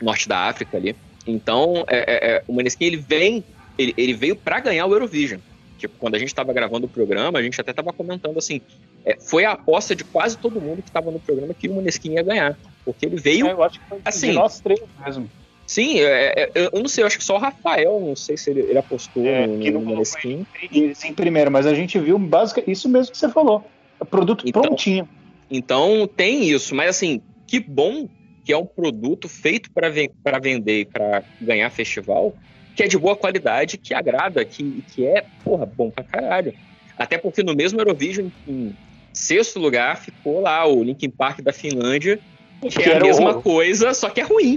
Norte 0.00 0.28
da 0.28 0.48
África 0.48 0.76
ali. 0.76 0.94
Então, 1.26 1.84
é, 1.88 1.96
é, 1.98 2.30
é, 2.30 2.42
o 2.46 2.52
Maneskin 2.52 2.84
ele 2.84 2.96
vem, 2.96 3.44
ele, 3.76 3.94
ele 3.96 4.14
veio 4.14 4.36
para 4.36 4.60
ganhar 4.60 4.86
o 4.86 4.92
Eurovision. 4.92 5.40
Tipo, 5.78 5.94
quando 5.98 6.16
a 6.16 6.18
gente 6.18 6.28
estava 6.28 6.52
gravando 6.52 6.86
o 6.86 6.88
programa, 6.88 7.38
a 7.38 7.42
gente 7.42 7.60
até 7.60 7.70
estava 7.70 7.92
comentando 7.92 8.36
assim, 8.36 8.60
é, 9.04 9.16
foi 9.20 9.44
a 9.44 9.52
aposta 9.52 9.94
de 9.94 10.02
quase 10.02 10.36
todo 10.36 10.60
mundo 10.60 10.82
que 10.82 10.88
estava 10.88 11.10
no 11.10 11.20
programa 11.20 11.54
que 11.54 11.68
o 11.68 11.74
Maneskin 11.74 12.14
ia 12.14 12.22
ganhar, 12.22 12.58
porque 12.84 13.06
ele 13.06 13.16
veio 13.16 13.46
Eu 13.46 13.62
acho 13.62 13.78
que 13.78 13.88
foi 13.88 14.00
assim, 14.04 14.30
de 14.30 14.32
nós 14.32 14.60
três 14.60 14.80
mesmo. 15.04 15.30
Sim, 15.66 16.00
é, 16.00 16.50
é, 16.54 16.70
eu 16.72 16.80
não 16.80 16.88
sei, 16.88 17.04
eu 17.04 17.06
acho 17.06 17.18
que 17.18 17.24
só 17.24 17.36
o 17.36 17.38
Rafael, 17.38 18.00
não 18.00 18.16
sei 18.16 18.38
se 18.38 18.50
ele, 18.50 18.60
ele 18.60 18.78
apostou 18.78 19.24
É, 19.24 19.46
no, 19.46 19.56
no 19.56 19.80
Maneskin. 19.82 20.46
E, 20.72 20.94
sim, 20.94 21.12
primeiro, 21.12 21.50
mas 21.50 21.66
a 21.66 21.74
gente 21.74 21.98
viu 21.98 22.18
basicamente 22.18 22.72
isso 22.72 22.88
mesmo 22.88 23.12
que 23.12 23.18
você 23.18 23.28
falou. 23.28 23.64
É 24.00 24.04
produto 24.04 24.44
Então, 24.46 24.62
prontinho. 24.62 25.08
Então 25.50 26.06
tem 26.06 26.44
isso, 26.48 26.74
mas 26.74 26.90
assim, 26.90 27.22
que 27.46 27.60
bom 27.60 28.08
que 28.44 28.52
é 28.52 28.56
um 28.56 28.66
produto 28.66 29.28
feito 29.28 29.70
para 29.74 29.90
vender 30.38 30.80
e 30.80 30.84
para 30.86 31.22
ganhar 31.40 31.68
festival, 31.70 32.34
que 32.74 32.82
é 32.82 32.86
de 32.88 32.96
boa 32.96 33.14
qualidade, 33.14 33.76
que 33.76 33.92
agrada, 33.92 34.44
que, 34.44 34.82
que 34.94 35.06
é, 35.06 35.26
porra, 35.44 35.66
bom 35.66 35.90
pra 35.90 36.02
caralho. 36.04 36.54
Até 36.96 37.18
porque 37.18 37.42
no 37.42 37.54
mesmo 37.54 37.78
Eurovision, 37.80 38.28
em 38.46 38.74
sexto 39.12 39.58
lugar, 39.58 39.98
ficou 40.00 40.40
lá 40.40 40.66
o 40.66 40.82
Linkin 40.82 41.10
Park 41.10 41.40
da 41.42 41.52
Finlândia, 41.52 42.18
que, 42.62 42.68
Que 42.70 42.82
é 42.84 42.96
a 42.96 43.00
mesma 43.00 43.36
o- 43.36 43.42
coisa, 43.42 43.92
só 43.92 44.08
que 44.08 44.20
é 44.20 44.24
ruim. 44.24 44.56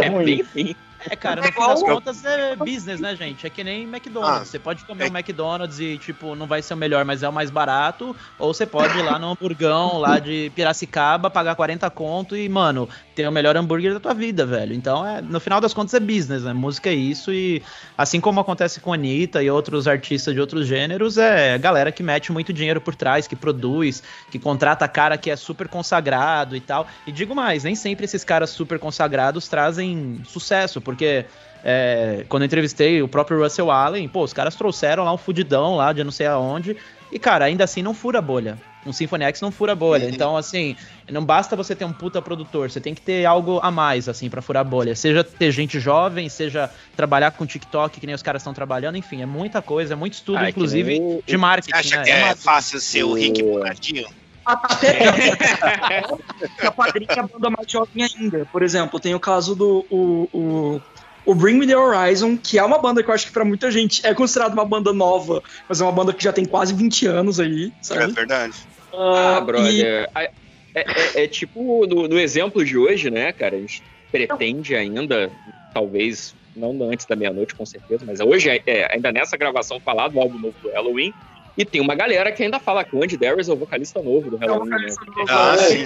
É 0.00 0.04
é 0.04 0.08
ruim. 0.08 0.24
bem 0.24 0.42
ruim. 0.54 0.76
É, 1.10 1.16
cara, 1.16 1.42
no 1.42 1.52
fim 1.52 1.60
das 1.60 1.82
contas 1.82 2.24
é 2.24 2.56
business, 2.56 3.00
né, 3.00 3.16
gente? 3.16 3.46
É 3.46 3.50
que 3.50 3.64
nem 3.64 3.84
McDonald's. 3.84 4.48
Você 4.48 4.58
pode 4.58 4.84
comer 4.84 5.10
um 5.10 5.16
McDonald's 5.16 5.80
e, 5.80 5.98
tipo, 5.98 6.34
não 6.34 6.46
vai 6.46 6.62
ser 6.62 6.74
o 6.74 6.76
melhor, 6.76 7.04
mas 7.04 7.22
é 7.22 7.28
o 7.28 7.32
mais 7.32 7.50
barato. 7.50 8.14
Ou 8.38 8.52
você 8.52 8.66
pode 8.66 8.96
ir 8.98 9.02
lá 9.02 9.18
no 9.18 9.32
hamburgão 9.32 9.98
lá 9.98 10.18
de 10.18 10.50
Piracicaba, 10.54 11.30
pagar 11.30 11.54
40 11.54 11.88
conto 11.90 12.36
e, 12.36 12.48
mano, 12.48 12.88
ter 13.14 13.26
o 13.26 13.32
melhor 13.32 13.56
hambúrguer 13.56 13.94
da 13.94 14.00
tua 14.00 14.14
vida, 14.14 14.46
velho. 14.46 14.74
Então, 14.74 15.06
é, 15.06 15.20
no 15.20 15.40
final 15.40 15.60
das 15.60 15.74
contas, 15.74 15.94
é 15.94 16.00
business, 16.00 16.44
né? 16.44 16.52
Música 16.52 16.90
é 16.90 16.94
isso. 16.94 17.32
E 17.32 17.62
assim 17.96 18.20
como 18.20 18.40
acontece 18.40 18.80
com 18.80 18.92
a 18.92 18.94
Anitta 18.94 19.42
e 19.42 19.50
outros 19.50 19.88
artistas 19.88 20.34
de 20.34 20.40
outros 20.40 20.66
gêneros, 20.66 21.18
é 21.18 21.58
galera 21.58 21.90
que 21.92 22.02
mete 22.02 22.32
muito 22.32 22.52
dinheiro 22.52 22.80
por 22.80 22.94
trás, 22.94 23.26
que 23.26 23.36
produz, 23.36 24.02
que 24.30 24.38
contrata 24.38 24.86
cara 24.88 25.16
que 25.16 25.30
é 25.30 25.36
super 25.36 25.68
consagrado 25.68 26.56
e 26.56 26.60
tal. 26.60 26.86
E 27.06 27.12
digo 27.12 27.34
mais, 27.34 27.64
nem 27.64 27.74
sempre 27.74 28.04
esses 28.04 28.24
caras 28.24 28.50
super 28.50 28.78
consagrados 28.78 29.48
trazem 29.48 30.20
sucesso, 30.24 30.80
porque 30.94 31.24
é, 31.64 32.24
quando 32.28 32.42
eu 32.42 32.46
entrevistei 32.46 33.02
o 33.02 33.08
próprio 33.08 33.42
Russell 33.42 33.70
Allen, 33.70 34.08
pô, 34.08 34.22
os 34.22 34.32
caras 34.32 34.54
trouxeram 34.54 35.04
lá 35.04 35.12
um 35.12 35.18
fudidão 35.18 35.76
lá 35.76 35.92
de 35.92 36.02
não 36.02 36.10
sei 36.10 36.26
aonde, 36.26 36.76
e 37.10 37.18
cara, 37.18 37.44
ainda 37.44 37.64
assim 37.64 37.82
não 37.82 37.94
fura 37.94 38.18
a 38.18 38.22
bolha. 38.22 38.58
Um 38.84 38.92
Symphony 38.92 39.22
X 39.26 39.40
não 39.40 39.52
fura 39.52 39.72
a 39.72 39.76
bolha. 39.76 40.08
Então, 40.08 40.36
assim, 40.36 40.76
não 41.08 41.24
basta 41.24 41.54
você 41.54 41.72
ter 41.76 41.84
um 41.84 41.92
puta 41.92 42.20
produtor, 42.20 42.68
você 42.68 42.80
tem 42.80 42.92
que 42.94 43.00
ter 43.00 43.24
algo 43.24 43.60
a 43.62 43.70
mais, 43.70 44.08
assim, 44.08 44.28
pra 44.28 44.42
furar 44.42 44.62
a 44.62 44.64
bolha. 44.64 44.96
Seja 44.96 45.22
ter 45.22 45.52
gente 45.52 45.78
jovem, 45.78 46.28
seja 46.28 46.68
trabalhar 46.96 47.30
com 47.30 47.46
TikTok, 47.46 48.00
que 48.00 48.06
nem 48.06 48.14
os 48.14 48.22
caras 48.22 48.42
estão 48.42 48.52
trabalhando, 48.52 48.96
enfim, 48.96 49.22
é 49.22 49.26
muita 49.26 49.62
coisa, 49.62 49.92
é 49.92 49.96
muito 49.96 50.14
estudo, 50.14 50.38
Ah, 50.38 50.42
é 50.42 50.44
que 50.46 50.50
inclusive, 50.58 50.98
nem 50.98 51.22
de 51.24 51.36
marketing. 51.36 51.70
Você 51.70 51.94
acha 51.94 51.96
né? 51.98 52.02
que 52.02 52.10
é 52.10 52.24
uma- 52.24 52.34
fácil 52.34 52.80
ser 52.80 53.04
o 53.04 53.12
Rick 53.14 53.40
Bonadinho? 53.40 54.08
Até 54.44 55.08
a 56.66 56.72
padrinha 56.72 57.06
é 57.10 57.20
a 57.20 57.26
banda 57.26 57.50
mais 57.50 57.70
jovem 57.70 58.04
ainda. 58.04 58.46
Por 58.50 58.62
exemplo, 58.62 58.98
tem 59.00 59.14
o 59.14 59.20
caso 59.20 59.54
do 59.54 59.86
o, 59.90 60.28
o 60.32 60.80
o 61.24 61.36
Bring 61.36 61.54
Me 61.56 61.68
The 61.68 61.76
Horizon, 61.76 62.36
que 62.36 62.58
é 62.58 62.64
uma 62.64 62.80
banda 62.80 63.00
que 63.00 63.08
eu 63.08 63.14
acho 63.14 63.26
que 63.26 63.32
pra 63.32 63.44
muita 63.44 63.70
gente 63.70 64.04
é 64.04 64.12
considerada 64.12 64.52
uma 64.54 64.64
banda 64.64 64.92
nova, 64.92 65.40
mas 65.68 65.80
é 65.80 65.84
uma 65.84 65.92
banda 65.92 66.12
que 66.12 66.24
já 66.24 66.32
tem 66.32 66.44
quase 66.44 66.74
20 66.74 67.06
anos 67.06 67.38
aí, 67.38 67.72
sabe? 67.80 68.02
É 68.02 68.06
verdade. 68.08 68.56
Ah, 68.92 69.36
Ah, 69.36 69.40
brother. 69.40 70.08
É, 70.16 70.30
é- 70.74 71.22
é 71.24 71.28
tipo 71.28 71.86
no, 71.86 72.08
no 72.08 72.18
exemplo 72.18 72.64
de 72.64 72.76
hoje, 72.76 73.08
né, 73.08 73.32
cara? 73.32 73.54
A 73.56 73.60
gente 73.60 73.84
pretende 74.10 74.74
ainda, 74.74 75.32
talvez, 75.72 76.34
não 76.56 76.90
antes 76.90 77.06
da 77.06 77.14
meia-noite, 77.14 77.54
com 77.54 77.64
certeza, 77.64 78.04
mas 78.04 78.18
hoje, 78.18 78.50
é- 78.50 78.62
é, 78.66 78.92
ainda 78.92 79.12
nessa 79.12 79.36
gravação, 79.36 79.80
falar 79.84 80.08
do 80.08 80.18
álbum 80.18 80.38
novo 80.40 80.56
do 80.60 80.70
Halloween. 80.72 81.14
E 81.56 81.64
tem 81.64 81.80
uma 81.80 81.94
galera 81.94 82.32
que 82.32 82.42
ainda 82.42 82.58
fala 82.58 82.82
que 82.82 82.96
o 82.96 83.02
Andy 83.02 83.16
Darius 83.16 83.48
é 83.48 83.52
o 83.52 83.56
vocalista 83.56 84.00
novo 84.02 84.30
do 84.30 84.36
Halloween. 84.36 84.70
né? 84.70 84.86
Ah, 85.28 85.56
sim. 85.58 85.84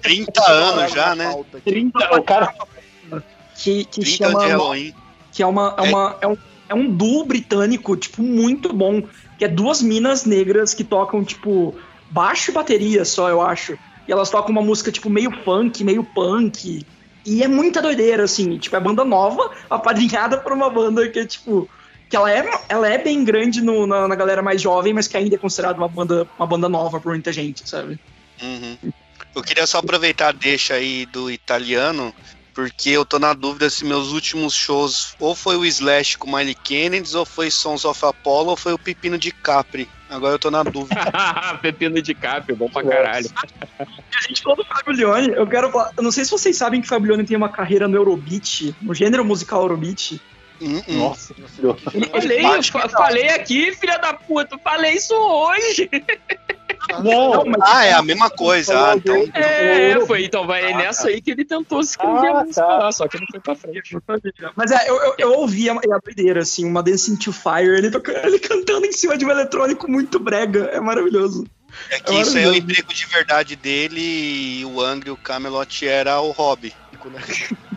30 0.00 0.50
anos 0.50 0.92
já, 0.92 1.14
né? 1.14 1.34
30, 1.64 2.16
o 2.16 2.22
cara 2.22 2.54
que, 3.56 3.84
que 3.84 4.00
30 4.00 4.00
anos 4.00 4.04
de 4.04 4.16
chama 4.16 4.46
Halloween. 4.46 4.94
que 5.32 5.42
é 5.42 5.46
uma, 5.46 5.74
é 5.76 5.82
uma 5.82 6.18
é 6.20 6.26
um, 6.26 6.36
é 6.68 6.74
um 6.74 6.90
duo 6.90 7.24
britânico 7.24 7.96
tipo 7.96 8.22
muito 8.22 8.72
bom, 8.72 9.02
que 9.38 9.44
é 9.44 9.48
duas 9.48 9.82
minas 9.82 10.24
negras 10.24 10.72
que 10.72 10.84
tocam 10.84 11.24
tipo 11.24 11.74
baixo 12.10 12.50
e 12.50 12.54
bateria 12.54 13.04
só, 13.04 13.28
eu 13.28 13.40
acho. 13.40 13.76
E 14.06 14.12
elas 14.12 14.30
tocam 14.30 14.50
uma 14.50 14.62
música 14.62 14.92
tipo 14.92 15.10
meio 15.10 15.30
funk, 15.44 15.82
meio 15.82 16.04
punk. 16.04 16.84
E 17.24 17.42
é 17.42 17.48
muita 17.48 17.82
doideira 17.82 18.24
assim, 18.24 18.58
tipo 18.58 18.74
é 18.76 18.80
banda 18.80 19.04
nova, 19.04 19.50
apadrinhada 19.68 20.38
por 20.38 20.52
uma 20.52 20.70
banda 20.70 21.08
que 21.08 21.18
é 21.18 21.26
tipo 21.26 21.68
que 22.12 22.16
ela 22.16 22.30
é, 22.30 22.44
ela 22.68 22.86
é 22.86 22.98
bem 22.98 23.24
grande 23.24 23.62
no- 23.62 23.86
na, 23.86 24.06
na 24.06 24.14
galera 24.14 24.42
mais 24.42 24.60
jovem, 24.60 24.92
mas 24.92 25.08
que 25.08 25.16
ainda 25.16 25.34
é 25.34 25.38
considerada 25.38 25.78
uma 25.78 25.88
banda, 25.88 26.28
uma 26.38 26.46
banda 26.46 26.68
nova 26.68 27.00
por 27.00 27.08
muita 27.12 27.32
gente, 27.32 27.66
sabe? 27.66 27.98
Uhum. 28.42 28.76
Eu 29.34 29.42
queria 29.42 29.66
só 29.66 29.78
aproveitar 29.78 30.28
a 30.28 30.32
deixa 30.32 30.74
aí 30.74 31.06
do 31.06 31.30
italiano, 31.30 32.14
porque 32.52 32.90
eu 32.90 33.06
tô 33.06 33.18
na 33.18 33.32
dúvida 33.32 33.70
se 33.70 33.82
meus 33.82 34.12
últimos 34.12 34.52
shows 34.54 35.14
ou 35.18 35.34
foi 35.34 35.56
o 35.56 35.64
Slash 35.64 36.18
com 36.18 36.30
Miley 36.36 36.54
Kennedy, 36.54 37.16
ou 37.16 37.24
foi 37.24 37.50
Sons 37.50 37.86
of 37.86 38.04
Apollo, 38.04 38.50
ou 38.50 38.56
foi 38.58 38.74
o 38.74 38.78
Pepino 38.78 39.16
de 39.16 39.30
Capri. 39.32 39.88
Agora 40.10 40.34
eu 40.34 40.38
tô 40.38 40.50
na 40.50 40.62
dúvida. 40.62 41.00
Pepino 41.62 42.02
de 42.02 42.14
Capri, 42.14 42.54
bom 42.54 42.68
pra 42.68 42.82
caralho. 42.84 43.30
A 43.78 44.20
gente 44.28 44.42
falou 44.42 44.58
do 44.58 44.64
Fábio 44.66 44.92
Leone, 44.92 45.28
eu 45.30 45.46
quero 45.46 45.72
falar, 45.72 45.92
eu 45.96 46.02
não 46.02 46.12
sei 46.12 46.26
se 46.26 46.30
vocês 46.30 46.54
sabem 46.58 46.78
que 46.82 46.86
o 46.86 46.90
Fábio 46.90 47.08
Leone 47.08 47.24
tem 47.24 47.38
uma 47.38 47.48
carreira 47.48 47.88
no 47.88 47.96
Eurobeat, 47.96 48.76
no 48.82 48.92
gênero 48.94 49.24
musical 49.24 49.62
Eurobeat. 49.62 50.20
Nossa, 50.88 51.34
Falei, 52.10 52.44
eu 52.44 52.62
fa- 52.62 52.88
falei 52.88 53.28
aqui, 53.30 53.72
filha 53.74 53.98
da 53.98 54.14
puta, 54.14 54.58
falei 54.58 54.92
isso 54.92 55.14
hoje. 55.14 55.90
Não, 57.02 57.44
Ah, 57.62 57.84
é 57.84 57.92
a 57.92 58.02
mesma 58.02 58.28
coisa. 58.28 58.90
Ah, 58.90 58.96
então. 58.96 59.24
É, 59.34 59.98
foi, 60.06 60.24
então 60.24 60.46
vai 60.46 60.74
nessa 60.74 61.08
aí 61.08 61.20
que 61.22 61.30
ele 61.30 61.44
tentou 61.44 61.80
escrever 61.80 62.28
Ah, 62.28 62.40
a 62.40 62.44
música 62.44 62.66
tá. 62.66 62.78
lá, 62.78 62.92
só 62.92 63.06
que 63.08 63.18
não 63.18 63.26
foi 63.30 63.40
pra 63.40 63.54
frente. 63.54 63.96
Mas 64.56 64.70
é, 64.72 64.88
eu, 64.90 64.96
eu, 64.96 65.14
eu 65.18 65.32
ouvi 65.38 65.70
a, 65.70 65.74
a 65.74 65.98
doideira, 66.04 66.40
assim, 66.42 66.64
uma 66.64 66.82
Dancing 66.82 67.16
to 67.16 67.32
Fire, 67.32 67.76
ele, 67.78 67.90
toca- 67.90 68.20
ele 68.26 68.38
cantando 68.38 68.84
em 68.86 68.92
cima 68.92 69.16
de 69.16 69.24
um 69.24 69.30
eletrônico 69.30 69.88
muito 69.90 70.18
brega, 70.18 70.70
é 70.72 70.80
maravilhoso. 70.80 71.46
É 71.88 71.98
que 72.00 72.12
isso 72.20 72.36
aí 72.36 72.44
é 72.44 72.48
o 72.48 72.54
emprego 72.54 72.92
de 72.92 73.06
verdade 73.06 73.56
dele 73.56 74.00
e 74.60 74.64
o 74.64 74.80
Angry, 74.80 75.10
o 75.10 75.16
Camelot 75.16 75.86
era 75.86 76.20
o 76.20 76.30
hobby. 76.32 76.74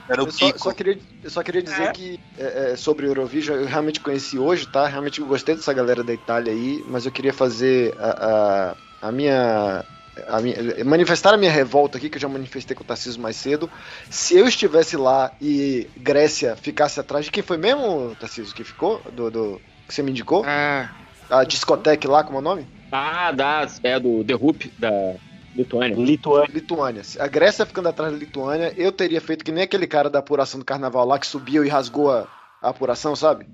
Era 0.09 0.23
o 0.23 0.27
Eu 0.27 0.31
só, 0.31 0.57
pico. 0.57 0.57
só 0.57 0.73
queria, 0.73 0.99
eu 1.21 1.29
só 1.29 1.43
queria 1.43 1.61
dizer 1.61 1.89
que 1.89 2.19
é, 2.37 2.71
é, 2.71 2.75
sobre 2.75 3.05
o 3.05 3.09
Eurovision, 3.09 3.57
eu 3.59 3.65
realmente 3.67 3.99
conheci 3.99 4.39
hoje, 4.39 4.65
tá? 4.67 4.87
Realmente 4.87 5.21
gostei 5.21 5.55
dessa 5.55 5.73
galera 5.73 6.03
da 6.03 6.13
Itália 6.13 6.53
aí, 6.53 6.83
mas 6.87 7.05
eu 7.05 7.11
queria 7.11 7.33
fazer 7.33 7.95
a, 7.99 8.71
a, 8.71 8.77
a 9.01 9.11
minha. 9.11 9.85
A 10.27 10.39
minha, 10.41 10.55
manifestar 10.85 11.33
a 11.33 11.37
minha 11.37 11.51
revolta 11.51 11.97
aqui, 11.97 12.09
que 12.09 12.15
eu 12.15 12.21
já 12.21 12.29
manifestei 12.29 12.73
com 12.73 12.83
o 12.83 12.85
Tarcísio 12.85 13.21
mais 13.21 13.35
cedo. 13.35 13.69
Se 14.09 14.37
eu 14.37 14.47
estivesse 14.47 14.95
lá 14.95 15.35
e 15.41 15.91
Grécia 15.97 16.55
ficasse 16.55 16.97
atrás 17.01 17.25
de 17.25 17.31
quem 17.31 17.43
foi 17.43 17.57
mesmo, 17.57 18.15
Tarcísio, 18.15 18.55
que 18.55 18.63
ficou? 18.63 19.03
Do, 19.11 19.29
do- 19.29 19.61
que 19.85 19.93
você 19.93 20.01
me 20.01 20.11
indicou? 20.11 20.55
A 21.29 21.43
discoteca 21.45 22.09
lá, 22.09 22.23
como 22.23 22.37
é 22.37 22.41
o 22.41 22.43
nome? 22.43 22.69
Ah, 22.91 23.31
da, 23.31 23.65
é 23.83 23.99
do 23.99 24.23
The 24.23 24.35
Hoop, 24.35 24.73
da 24.77 24.89
Lituânia. 25.55 25.95
Lituânia. 25.97 26.49
Lituânia. 26.53 27.03
Se 27.03 27.19
A 27.21 27.27
Grécia 27.27 27.65
ficando 27.65 27.89
atrás 27.89 28.11
da 28.11 28.17
Lituânia, 28.19 28.73
eu 28.75 28.91
teria 28.91 29.21
feito 29.21 29.43
que 29.45 29.51
nem 29.51 29.63
aquele 29.63 29.87
cara 29.87 30.09
da 30.09 30.19
apuração 30.19 30.59
do 30.59 30.65
carnaval 30.65 31.05
lá 31.05 31.17
que 31.17 31.25
subiu 31.27 31.63
e 31.65 31.69
rasgou 31.69 32.11
a, 32.11 32.27
a 32.61 32.69
apuração, 32.69 33.15
sabe? 33.15 33.45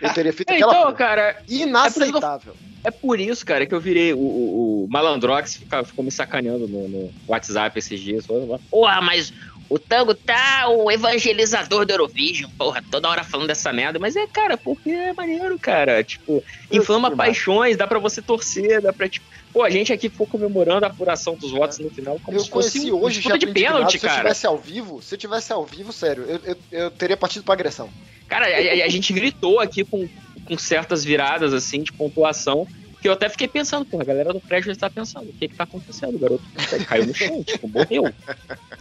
Eu 0.00 0.12
teria 0.12 0.32
feito 0.32 0.50
É, 0.50 0.54
aquela 0.56 0.72
então, 0.80 0.92
cara, 0.94 1.42
inaceitável. 1.48 2.54
É 2.82 2.90
por 2.90 3.20
isso, 3.20 3.44
cara, 3.44 3.66
que 3.66 3.74
eu 3.74 3.80
virei 3.80 4.12
o, 4.14 4.18
o, 4.18 4.84
o 4.84 4.88
Malandrox, 4.90 5.56
fica- 5.56 5.84
ficou 5.84 6.04
me 6.04 6.10
sacaneando 6.10 6.66
no, 6.66 6.88
no 6.88 7.10
WhatsApp 7.28 7.78
esses 7.78 8.00
dias. 8.00 8.24
Porra, 8.70 9.00
mas 9.02 9.32
o 9.68 9.78
Tango 9.78 10.14
tá 10.14 10.66
o 10.68 10.90
evangelizador 10.90 11.84
do 11.84 11.92
Eurovision, 11.92 12.50
porra, 12.56 12.82
toda 12.90 13.08
hora 13.08 13.22
falando 13.22 13.48
dessa 13.48 13.72
merda. 13.72 13.98
Mas 13.98 14.16
é, 14.16 14.26
cara, 14.26 14.56
porque 14.56 14.90
é 14.90 15.12
maneiro, 15.12 15.58
cara. 15.58 16.02
Tipo, 16.02 16.42
inflama 16.72 17.10
paixões, 17.14 17.76
dá 17.76 17.86
pra 17.86 17.98
você 17.98 18.22
torcer, 18.22 18.80
dá 18.80 18.92
pra, 18.92 19.08
tipo. 19.08 19.26
Pô, 19.52 19.62
a 19.62 19.70
gente 19.70 19.92
aqui 19.92 20.08
ficou 20.08 20.26
comemorando 20.26 20.84
a 20.84 20.88
apuração 20.88 21.36
dos 21.36 21.50
votos 21.50 21.78
no 21.80 21.90
final 21.90 22.18
como 22.20 22.36
Eu 22.38 22.44
se 22.44 22.50
fosse 22.50 22.78
conheci 22.78 22.92
hoje 22.92 23.16
disputa 23.20 23.34
já 23.40 23.46
de 23.46 23.52
pênalti, 23.52 23.98
Se 23.98 24.06
eu 24.06 24.10
cara. 24.10 24.22
tivesse 24.22 24.46
ao 24.46 24.56
vivo, 24.58 25.02
se 25.02 25.14
eu 25.14 25.18
tivesse 25.18 25.52
ao 25.52 25.64
vivo, 25.66 25.92
sério, 25.92 26.24
eu, 26.24 26.40
eu, 26.44 26.56
eu 26.70 26.90
teria 26.92 27.16
partido 27.16 27.44
pra 27.44 27.54
agressão. 27.54 27.90
Cara, 28.28 28.46
a, 28.46 28.48
a- 28.50 28.84
a 28.84 28.88
gente 28.88 29.12
gritou 29.12 29.58
aqui 29.58 29.84
com, 29.84 30.08
com 30.44 30.56
certas 30.56 31.04
viradas, 31.04 31.52
assim, 31.52 31.82
de 31.82 31.92
pontuação, 31.92 32.64
que 33.00 33.08
eu 33.08 33.12
até 33.12 33.28
fiquei 33.28 33.48
pensando, 33.48 33.84
pô, 33.86 34.00
a 34.00 34.04
galera 34.04 34.32
do 34.32 34.40
prédio 34.40 34.70
está 34.70 34.90
pensando, 34.90 35.30
o 35.30 35.32
que 35.32 35.48
que 35.48 35.54
tá 35.54 35.64
acontecendo? 35.64 36.16
O 36.16 36.18
garoto 36.18 36.44
caiu 36.86 37.06
no 37.06 37.14
chão, 37.14 37.42
tipo, 37.42 37.68
morreu. 37.68 38.12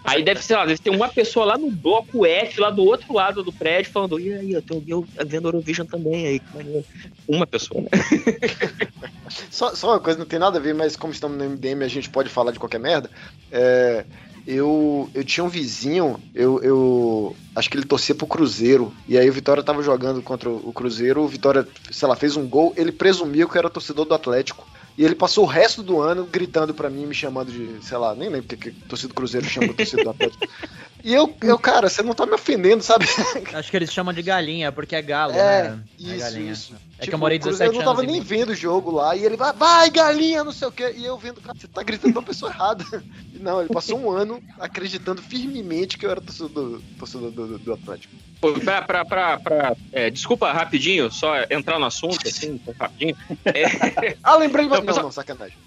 Aí 0.03 0.23
deve 0.23 0.43
ser, 0.43 0.55
lá, 0.55 0.65
deve 0.65 0.79
ter 0.79 0.89
uma 0.89 1.07
pessoa 1.07 1.45
lá 1.45 1.57
no 1.57 1.71
bloco 1.71 2.25
F, 2.25 2.59
lá 2.59 2.69
do 2.69 2.83
outro 2.83 3.13
lado 3.13 3.43
do 3.43 3.53
prédio, 3.53 3.91
falando, 3.91 4.19
e 4.19 4.33
aí, 4.33 4.51
eu 4.51 4.61
tô 4.61 4.83
eu 4.87 5.07
vendo 5.25 5.47
Eurovision 5.47 5.85
também, 5.85 6.27
aí, 6.27 6.39
que 6.39 6.55
maneiro. 6.55 6.85
Uma 7.27 7.47
pessoa, 7.47 7.81
né? 7.81 7.89
Só, 9.51 9.75
só 9.75 9.91
uma 9.91 9.99
coisa, 9.99 10.17
não 10.17 10.25
tem 10.25 10.39
nada 10.39 10.57
a 10.57 10.61
ver, 10.61 10.73
mas 10.73 10.95
como 10.95 11.13
estamos 11.13 11.37
no 11.37 11.43
MDM, 11.43 11.83
a 11.83 11.87
gente 11.87 12.09
pode 12.09 12.29
falar 12.29 12.51
de 12.51 12.59
qualquer 12.59 12.79
merda. 12.79 13.11
É, 13.51 14.03
eu, 14.51 15.07
eu 15.13 15.23
tinha 15.23 15.43
um 15.43 15.49
vizinho, 15.49 16.19
eu, 16.33 16.59
eu 16.63 17.35
acho 17.55 17.69
que 17.69 17.77
ele 17.77 17.85
torcia 17.85 18.15
pro 18.15 18.25
Cruzeiro. 18.25 18.91
E 19.07 19.17
aí 19.17 19.29
o 19.29 19.33
Vitória 19.33 19.61
tava 19.61 19.83
jogando 19.83 20.23
contra 20.23 20.49
o 20.49 20.73
Cruzeiro, 20.73 21.21
o 21.21 21.27
Vitória, 21.27 21.67
sei 21.91 22.07
lá, 22.07 22.15
fez 22.15 22.35
um 22.35 22.47
gol, 22.47 22.73
ele 22.75 22.91
presumiu 22.91 23.47
que 23.47 23.57
era 23.57 23.69
torcedor 23.69 24.05
do 24.05 24.13
Atlético. 24.15 24.67
E 24.97 25.05
ele 25.05 25.13
passou 25.15 25.43
o 25.45 25.47
resto 25.47 25.83
do 25.83 26.01
ano 26.01 26.25
gritando 26.25 26.73
pra 26.73 26.89
mim, 26.89 27.05
me 27.05 27.13
chamando 27.13 27.51
de, 27.51 27.85
sei 27.85 27.97
lá, 27.97 28.15
nem 28.15 28.27
lembro 28.27 28.47
porque 28.47 28.71
que 28.71 28.79
torcida 28.85 29.09
do 29.09 29.13
Cruzeiro 29.15 29.47
chama 29.47 29.67
o 29.67 29.73
torcedor 29.73 30.05
do 30.05 30.09
Atlético. 30.11 30.47
E 31.01 31.13
eu, 31.13 31.33
eu, 31.41 31.57
cara, 31.57 31.87
você 31.87 32.03
não 32.03 32.13
tá 32.13 32.25
me 32.25 32.33
ofendendo, 32.33 32.83
sabe? 32.83 33.05
Acho 33.53 33.71
que 33.71 33.77
eles 33.77 33.89
chamam 33.93 34.13
de 34.13 34.21
galinha, 34.21 34.69
porque 34.69 34.93
é 34.97 35.01
galo, 35.01 35.31
É, 35.31 35.69
né? 35.69 35.79
É 35.97 36.03
isso, 36.03 36.17
galinha. 36.19 36.51
isso. 36.51 36.73
É 36.99 37.03
que 37.03 37.05
Tipo, 37.05 37.15
eu 37.15 37.19
morei 37.19 37.37
o 37.37 37.41
Cruzeiro 37.41 37.71
17 37.71 37.75
Eu 37.75 37.79
não 37.79 37.85
tava 37.93 38.01
anos. 38.01 38.11
nem 38.11 38.21
em- 38.21 38.23
vendo 38.25 38.49
o 38.49 38.55
jogo 38.55 38.91
lá, 38.91 39.15
e 39.15 39.23
ele 39.25 39.37
vai, 39.37 39.53
vai, 39.53 39.89
galinha, 39.89 40.43
não 40.43 40.51
sei 40.51 40.67
o 40.67 40.71
quê. 40.71 40.93
E 40.97 41.05
eu 41.05 41.17
vendo, 41.17 41.39
cara, 41.39 41.57
você 41.57 41.65
tá 41.67 41.81
gritando 41.81 42.11
pra 42.13 42.21
pessoa 42.21 42.51
errada. 42.51 42.83
E 43.33 43.39
Não, 43.39 43.61
ele 43.61 43.69
passou 43.69 43.97
um 43.97 44.11
ano 44.11 44.41
acreditando 44.59 45.21
firmemente 45.21 45.97
que 45.97 46.05
eu 46.05 46.11
era 46.11 46.19
torcedor, 46.19 46.81
torcedor 46.97 47.31
do, 47.31 47.47
do, 47.47 47.59
do 47.59 47.73
Atlético. 47.73 48.13
Pô, 48.41 48.51
pra, 48.53 48.81
pra, 48.81 49.05
pra, 49.05 49.37
pra- 49.39 49.75
é, 49.93 50.09
desculpa, 50.09 50.51
rapidinho, 50.51 51.09
só 51.09 51.33
entrar 51.49 51.79
no 51.79 51.85
assunto, 51.85 52.19
assim, 52.27 52.59
rapidinho. 52.77 53.15
É, 53.45 54.17
Ah, 54.21 54.35
lembrei, 54.35 54.67
mas 54.67 54.79
Então, 54.79 54.79
não, 54.79 54.85
pessoal- 54.85 55.03
não, 55.05 55.11
sacanagem. 55.11 55.57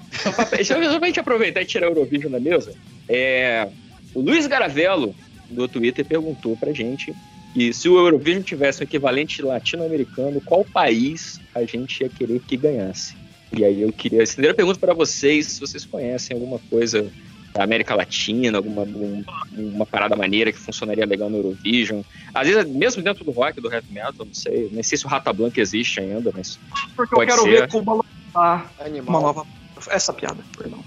Deixa 0.54 0.76
eu 0.78 0.90
só 0.92 0.98
pra 0.98 1.08
gente 1.08 1.20
aproveitar 1.20 1.62
e 1.62 1.66
tirar 1.66 1.86
o 1.88 1.92
Eurovision 1.92 2.30
da 2.30 2.40
mesa. 2.40 2.74
É, 3.08 3.68
o 4.14 4.20
Luiz 4.20 4.46
Garavello, 4.46 5.14
do 5.48 5.66
Twitter, 5.66 6.04
perguntou 6.04 6.56
pra 6.58 6.72
gente 6.74 7.14
que 7.52 7.72
se 7.72 7.88
o 7.88 7.96
Eurovision 7.98 8.42
tivesse 8.42 8.82
um 8.82 8.84
equivalente 8.84 9.42
latino-americano, 9.42 10.40
qual 10.40 10.64
país 10.64 11.40
a 11.54 11.64
gente 11.64 12.00
ia 12.02 12.08
querer 12.08 12.40
que 12.40 12.56
ganhasse? 12.56 13.14
E 13.56 13.64
aí 13.64 13.82
eu 13.82 13.92
queria 13.92 14.22
estender 14.22 14.50
a 14.50 14.54
pergunta 14.54 14.78
para 14.80 14.94
vocês, 14.94 15.46
se 15.46 15.60
vocês 15.60 15.84
conhecem 15.84 16.34
alguma 16.34 16.58
coisa 16.70 17.10
da 17.52 17.62
América 17.64 17.94
Latina, 17.94 18.56
alguma 18.56 18.82
um- 18.82 19.22
uma 19.54 19.84
parada 19.84 20.16
maneira 20.16 20.50
que 20.50 20.58
funcionaria 20.58 21.04
legal 21.04 21.28
no 21.28 21.36
Eurovision. 21.36 22.00
Às 22.32 22.48
vezes, 22.48 22.64
mesmo 22.72 23.02
dentro 23.02 23.22
do 23.26 23.30
rock, 23.30 23.60
do 23.60 23.70
heavy 23.70 23.92
metal, 23.92 24.24
não 24.24 24.32
sei. 24.32 24.70
Nem 24.72 24.82
sei 24.82 24.96
se 24.96 25.04
o 25.04 25.08
Rata 25.08 25.30
Blanca 25.34 25.60
existe 25.60 26.00
ainda, 26.00 26.32
mas. 26.34 26.58
Porque 26.96 27.14
pode 27.14 27.30
eu 27.30 27.36
quero 27.36 27.42
ser. 27.46 27.60
ver 27.60 27.68
Cuba 27.68 27.92
lançar 27.92 28.72
Animal. 28.80 29.08
uma 29.10 29.20
nova. 29.20 29.46
Essa 29.90 30.14
piada, 30.14 30.38
perdão. 30.56 30.82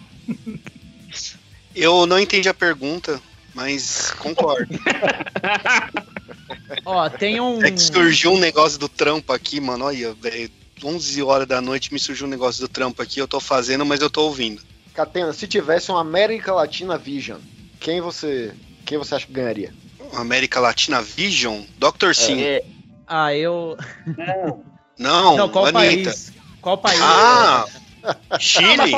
Eu 1.75 2.07
não 2.07 2.17
entendi 2.19 2.49
a 2.49 2.53
pergunta, 2.53 3.21
mas 3.55 4.11
concordo. 4.19 4.67
Ó, 6.85 7.09
tem 7.09 7.39
um. 7.39 7.63
É 7.63 7.71
que 7.71 7.81
surgiu 7.81 8.33
um 8.33 8.39
negócio 8.39 8.77
do 8.77 8.89
trampo 8.89 9.33
aqui, 9.33 9.59
mano. 9.59 9.85
Olha, 9.85 10.13
velho. 10.13 10.51
11 10.83 11.23
horas 11.23 11.47
da 11.47 11.61
noite 11.61 11.93
me 11.93 11.99
surgiu 11.99 12.27
um 12.27 12.29
negócio 12.29 12.61
do 12.61 12.67
trampo 12.67 13.01
aqui. 13.01 13.19
Eu 13.19 13.27
tô 13.27 13.39
fazendo, 13.39 13.85
mas 13.85 14.01
eu 14.01 14.09
tô 14.09 14.23
ouvindo. 14.23 14.61
Catena, 14.93 15.31
se 15.31 15.47
tivesse 15.47 15.89
uma 15.89 16.01
América 16.01 16.53
Latina 16.53 16.97
Vision, 16.97 17.39
quem 17.79 18.01
você, 18.01 18.53
quem 18.85 18.97
você 18.97 19.15
acha 19.15 19.25
que 19.25 19.31
ganharia? 19.31 19.73
América 20.13 20.59
Latina 20.59 21.01
Vision? 21.01 21.61
Dr. 21.77 22.13
Sim. 22.13 22.41
É, 22.41 22.63
Ah, 23.07 23.33
eu. 23.33 23.77
Não, 24.97 25.37
Não, 25.37 25.49
qual 25.49 25.65
Anitta. 25.65 26.11
país? 26.11 26.33
Qual 26.61 26.77
país? 26.77 26.99
Ah! 27.01 27.65
Ah, 28.03 28.15
mas, 28.29 28.39
Chile? 28.43 28.91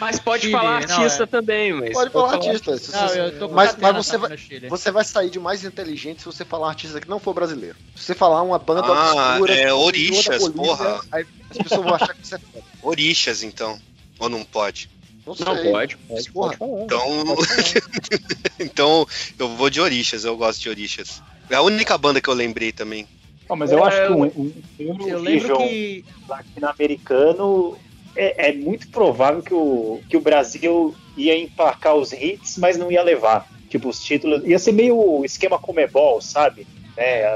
Mas- 0.00 0.18
pode 0.20 0.40
Chile, 0.42 0.52
falar 0.52 0.86
não, 0.86 0.96
artista 0.96 1.22
é. 1.22 1.26
também, 1.26 1.72
mas. 1.72 1.92
Pode 1.92 2.10
falar 2.10 2.32
artista. 2.34 2.70
Não, 2.72 2.78
você- 2.78 3.20
eu 3.20 3.38
tô 3.38 3.48
com 3.48 3.54
mas 3.54 3.76
mas 3.76 3.96
você, 3.96 4.16
vai, 4.18 4.36
você 4.68 4.90
vai 4.90 5.04
sair 5.04 5.30
de 5.30 5.38
mais 5.38 5.64
inteligente 5.64 6.20
se 6.20 6.24
você 6.26 6.44
falar 6.44 6.68
artista 6.68 7.00
que 7.00 7.08
não 7.08 7.18
for 7.18 7.34
brasileiro. 7.34 7.76
Se 7.96 8.04
você 8.04 8.14
falar 8.14 8.42
uma 8.42 8.58
banda 8.58 8.82
Ah, 8.84 9.30
obscura, 9.30 9.54
é 9.54 9.72
Orixás, 9.72 10.40
Bolívia, 10.42 10.62
porra. 10.62 11.00
Aí 11.12 11.26
as 11.50 11.58
pessoas 11.58 11.82
vão 11.82 11.94
achar 11.94 12.14
que 12.14 12.26
você 12.26 12.34
é 12.34 12.38
foda. 12.38 12.64
Orixas, 12.82 13.42
então. 13.42 13.78
Ou 14.18 14.28
não 14.28 14.44
pode? 14.44 14.90
Não, 15.26 15.34
Não, 15.34 15.72
pode, 15.72 15.96
pode, 15.98 16.30
Porra. 16.32 16.56
pode. 16.56 16.82
Então. 16.84 17.36
então, 18.58 19.06
eu 19.38 19.48
vou 19.56 19.68
de 19.68 19.80
Orixas, 19.80 20.24
eu 20.24 20.36
gosto 20.36 20.60
de 20.60 20.68
Orixas. 20.70 21.22
É 21.50 21.54
a 21.54 21.62
única 21.62 21.96
banda 21.98 22.20
que 22.20 22.28
eu 22.28 22.34
lembrei 22.34 22.72
também. 22.72 23.06
Não, 23.48 23.56
mas 23.56 23.70
eu 23.72 23.78
É, 23.78 23.82
acho 23.88 24.06
que 24.06 24.12
um, 24.12 24.24
um, 24.24 24.52
um 24.80 25.08
Eu 25.08 25.18
lembro 25.20 25.58
que. 25.58 26.04
latino-americano 26.28 27.76
é, 28.18 28.48
é 28.48 28.52
muito 28.52 28.88
provável 28.88 29.42
que 29.42 29.54
o, 29.54 30.00
que 30.08 30.16
o 30.16 30.20
Brasil 30.20 30.94
ia 31.16 31.38
emplacar 31.38 31.94
os 31.94 32.12
hits, 32.12 32.58
mas 32.58 32.76
não 32.76 32.90
ia 32.90 33.02
levar. 33.02 33.48
Tipo, 33.68 33.88
os 33.88 34.02
títulos. 34.02 34.44
Ia 34.44 34.58
ser 34.58 34.72
meio 34.72 34.96
o 34.96 35.24
esquema 35.24 35.58
Comebol, 35.58 36.20
sabe? 36.20 36.66
É, 36.96 37.26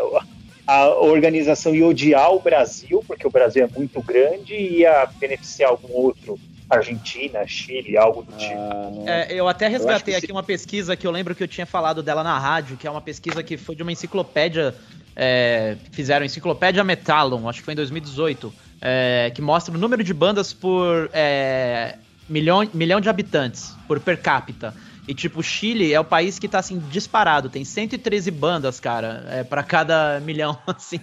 a, 0.67 0.75
a 0.75 0.89
organização 1.01 1.75
ia 1.75 1.87
odiar 1.87 2.33
o 2.33 2.41
Brasil, 2.41 3.05
porque 3.07 3.27
o 3.27 3.31
Brasil 3.31 3.65
é 3.65 3.79
muito 3.79 4.03
grande, 4.03 4.55
e 4.55 4.79
ia 4.81 5.07
beneficiar 5.19 5.71
algum 5.71 5.93
outro. 5.93 6.39
Argentina, 6.71 7.47
Chile, 7.47 7.99
algo 7.99 8.23
do 8.23 8.33
tipo. 8.33 9.05
É, 9.07 9.31
eu 9.35 9.47
até 9.47 9.69
resgatei 9.69 10.15
que 10.15 10.19
aqui 10.19 10.27
se- 10.29 10.33
uma 10.33 10.43
pesquisa 10.43 10.97
que 10.97 11.07
eu 11.07 11.11
lembro 11.11 11.35
que 11.35 11.43
eu 11.43 11.49
tinha 11.49 11.67
falado 11.67 12.03
dela 12.03 12.25
na 12.25 12.39
rádio, 12.39 12.79
que 12.79 12.87
é 12.87 12.91
uma 12.91 13.01
pesquisa 13.03 13.43
que 13.43 13.59
foi 13.59 13.77
de 13.77 13.83
uma 13.83 13.93
enciclopédia. 13.93 14.75
É, 15.15 15.77
fizeram 15.91 16.25
enciclopédia 16.25 16.83
Metallon, 16.83 17.47
acho 17.47 17.59
que 17.59 17.65
foi 17.67 17.75
em 17.75 17.77
2018, 17.77 18.51
é, 18.83 19.31
que 19.33 19.41
mostra 19.41 19.73
o 19.73 19.79
número 19.79 20.03
de 20.03 20.13
bandas 20.13 20.53
por 20.53 21.09
é, 21.13 21.97
milhão, 22.29 22.69
milhão 22.75 23.01
de 23.01 23.09
habitantes, 23.09 23.77
por 23.87 24.01
per 24.01 24.21
capita. 24.21 24.75
E 25.07 25.15
tipo, 25.15 25.41
o 25.41 25.43
Chile 25.43 25.93
é 25.93 25.99
o 25.99 26.05
país 26.05 26.39
que 26.39 26.47
tá 26.47 26.61
assim 26.61 26.79
disparado, 26.91 27.49
tem 27.49 27.65
113 27.65 28.31
bandas, 28.31 28.79
cara, 28.79 29.25
é, 29.31 29.43
para 29.43 29.63
cada 29.63 30.21
milhão, 30.21 30.57
assim. 30.67 31.01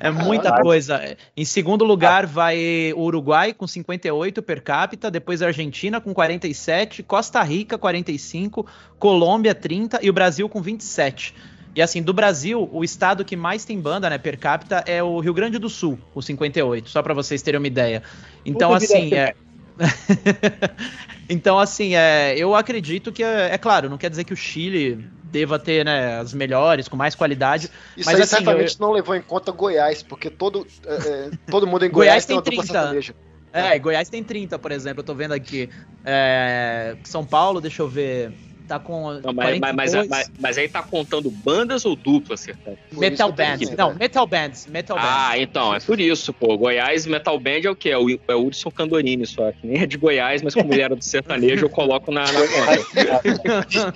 É 0.00 0.10
muita 0.10 0.44
Caralho. 0.44 0.62
coisa. 0.62 1.16
Em 1.36 1.44
segundo 1.44 1.84
lugar 1.84 2.26
vai 2.26 2.92
o 2.94 3.00
Uruguai 3.00 3.52
com 3.52 3.66
58 3.66 4.42
per 4.42 4.62
capita, 4.62 5.10
depois 5.10 5.42
a 5.42 5.48
Argentina 5.48 6.00
com 6.00 6.14
47, 6.14 7.02
Costa 7.02 7.42
Rica 7.42 7.76
45, 7.76 8.66
Colômbia 8.98 9.54
30 9.54 10.00
e 10.02 10.08
o 10.08 10.14
Brasil 10.14 10.48
com 10.48 10.62
27. 10.62 11.34
E 11.76 11.82
assim, 11.82 12.02
do 12.02 12.14
Brasil, 12.14 12.68
o 12.72 12.82
estado 12.82 13.22
que 13.22 13.36
mais 13.36 13.66
tem 13.66 13.78
banda, 13.78 14.08
né, 14.08 14.16
per 14.16 14.38
capita 14.38 14.82
é 14.86 15.02
o 15.02 15.20
Rio 15.20 15.34
Grande 15.34 15.58
do 15.58 15.68
Sul, 15.68 15.98
com 16.14 16.22
58, 16.22 16.88
só 16.88 17.02
pra 17.02 17.12
vocês 17.12 17.42
terem 17.42 17.58
uma 17.60 17.66
ideia. 17.66 18.02
Então 18.46 18.72
Puta 18.72 18.84
assim, 18.84 19.14
é 19.14 19.34
Então, 21.28 21.58
assim, 21.58 21.94
é, 21.94 22.34
eu 22.38 22.54
acredito 22.54 23.12
que, 23.12 23.22
é, 23.22 23.52
é 23.52 23.58
claro, 23.58 23.90
não 23.90 23.98
quer 23.98 24.08
dizer 24.08 24.24
que 24.24 24.32
o 24.32 24.36
Chile 24.36 25.06
deva 25.24 25.58
ter 25.58 25.84
né, 25.84 26.18
as 26.18 26.32
melhores, 26.32 26.88
com 26.88 26.96
mais 26.96 27.14
qualidade. 27.14 27.70
Isso 27.96 28.08
mas 28.08 28.14
aí 28.16 28.22
assim, 28.22 28.36
certamente 28.36 28.76
eu- 28.80 28.86
não 28.86 28.92
levou 28.92 29.14
em 29.14 29.20
conta 29.20 29.52
Goiás, 29.52 30.02
porque 30.02 30.30
todo, 30.30 30.66
é, 30.86 30.94
é, 30.94 31.30
todo 31.50 31.66
mundo 31.66 31.84
em 31.84 31.90
Goiás 31.90 32.24
Goiás, 32.24 32.26
tem 32.26 32.40
tem 32.40 32.58
uma 32.58 32.62
dupla 32.62 32.62
30. 32.64 32.72
sertaneja. 32.72 33.14
É, 33.52 33.78
Goiás 33.78 34.08
tem 34.08 34.22
30, 34.22 34.58
por 34.58 34.70
exemplo, 34.70 35.00
eu 35.00 35.04
tô 35.04 35.14
vendo 35.14 35.32
aqui. 35.32 35.68
É, 36.04 36.96
São 37.04 37.24
Paulo, 37.24 37.60
deixa 37.60 37.82
eu 37.82 37.88
ver, 37.88 38.32
tá 38.66 38.78
com 38.78 39.12
Não, 39.22 39.32
mas, 39.32 39.58
mas, 39.58 39.74
mas, 39.74 39.90
42. 39.92 40.08
mas- 40.08 40.30
mas 40.38 40.58
aí 40.58 40.68
tá 40.68 40.82
contando 40.82 41.30
bandas 41.30 41.84
ou 41.84 41.94
duplas? 41.96 42.46
Metal 42.46 42.76
Por 42.94 43.04
isso 43.12 43.22
eu 43.22 43.32
Bands. 43.32 43.68
tenho 43.68 43.78
Não, 43.78 43.94
Metal 43.94 44.26
Bands. 44.26 44.66
Metal 44.66 44.96
Bands. 44.96 45.10
Ah, 45.12 45.38
então, 45.38 45.74
é 45.74 45.80
por 45.80 46.00
isso, 46.00 46.32
pô. 46.32 46.56
Goiás 46.58 47.06
Metal 47.06 47.38
Band 47.38 47.60
é 47.64 47.70
o 47.70 47.76
quê? 47.76 47.90
É 47.90 47.98
o, 47.98 48.08
é 48.28 48.34
o 48.34 48.46
Hudson 48.46 48.70
Candorini 48.70 49.26
só, 49.26 49.50
que 49.52 49.66
nem 49.66 49.82
é 49.82 49.86
de 49.86 49.96
Goiás, 49.96 50.42
mas 50.42 50.54
como 50.54 50.72
ele 50.72 50.82
era 50.82 50.96
do 50.96 51.02
sertanejo, 51.04 51.64
eu 51.66 51.70
coloco 51.70 52.10
na, 52.12 52.24
na 52.24 52.40
conta. 52.40 53.86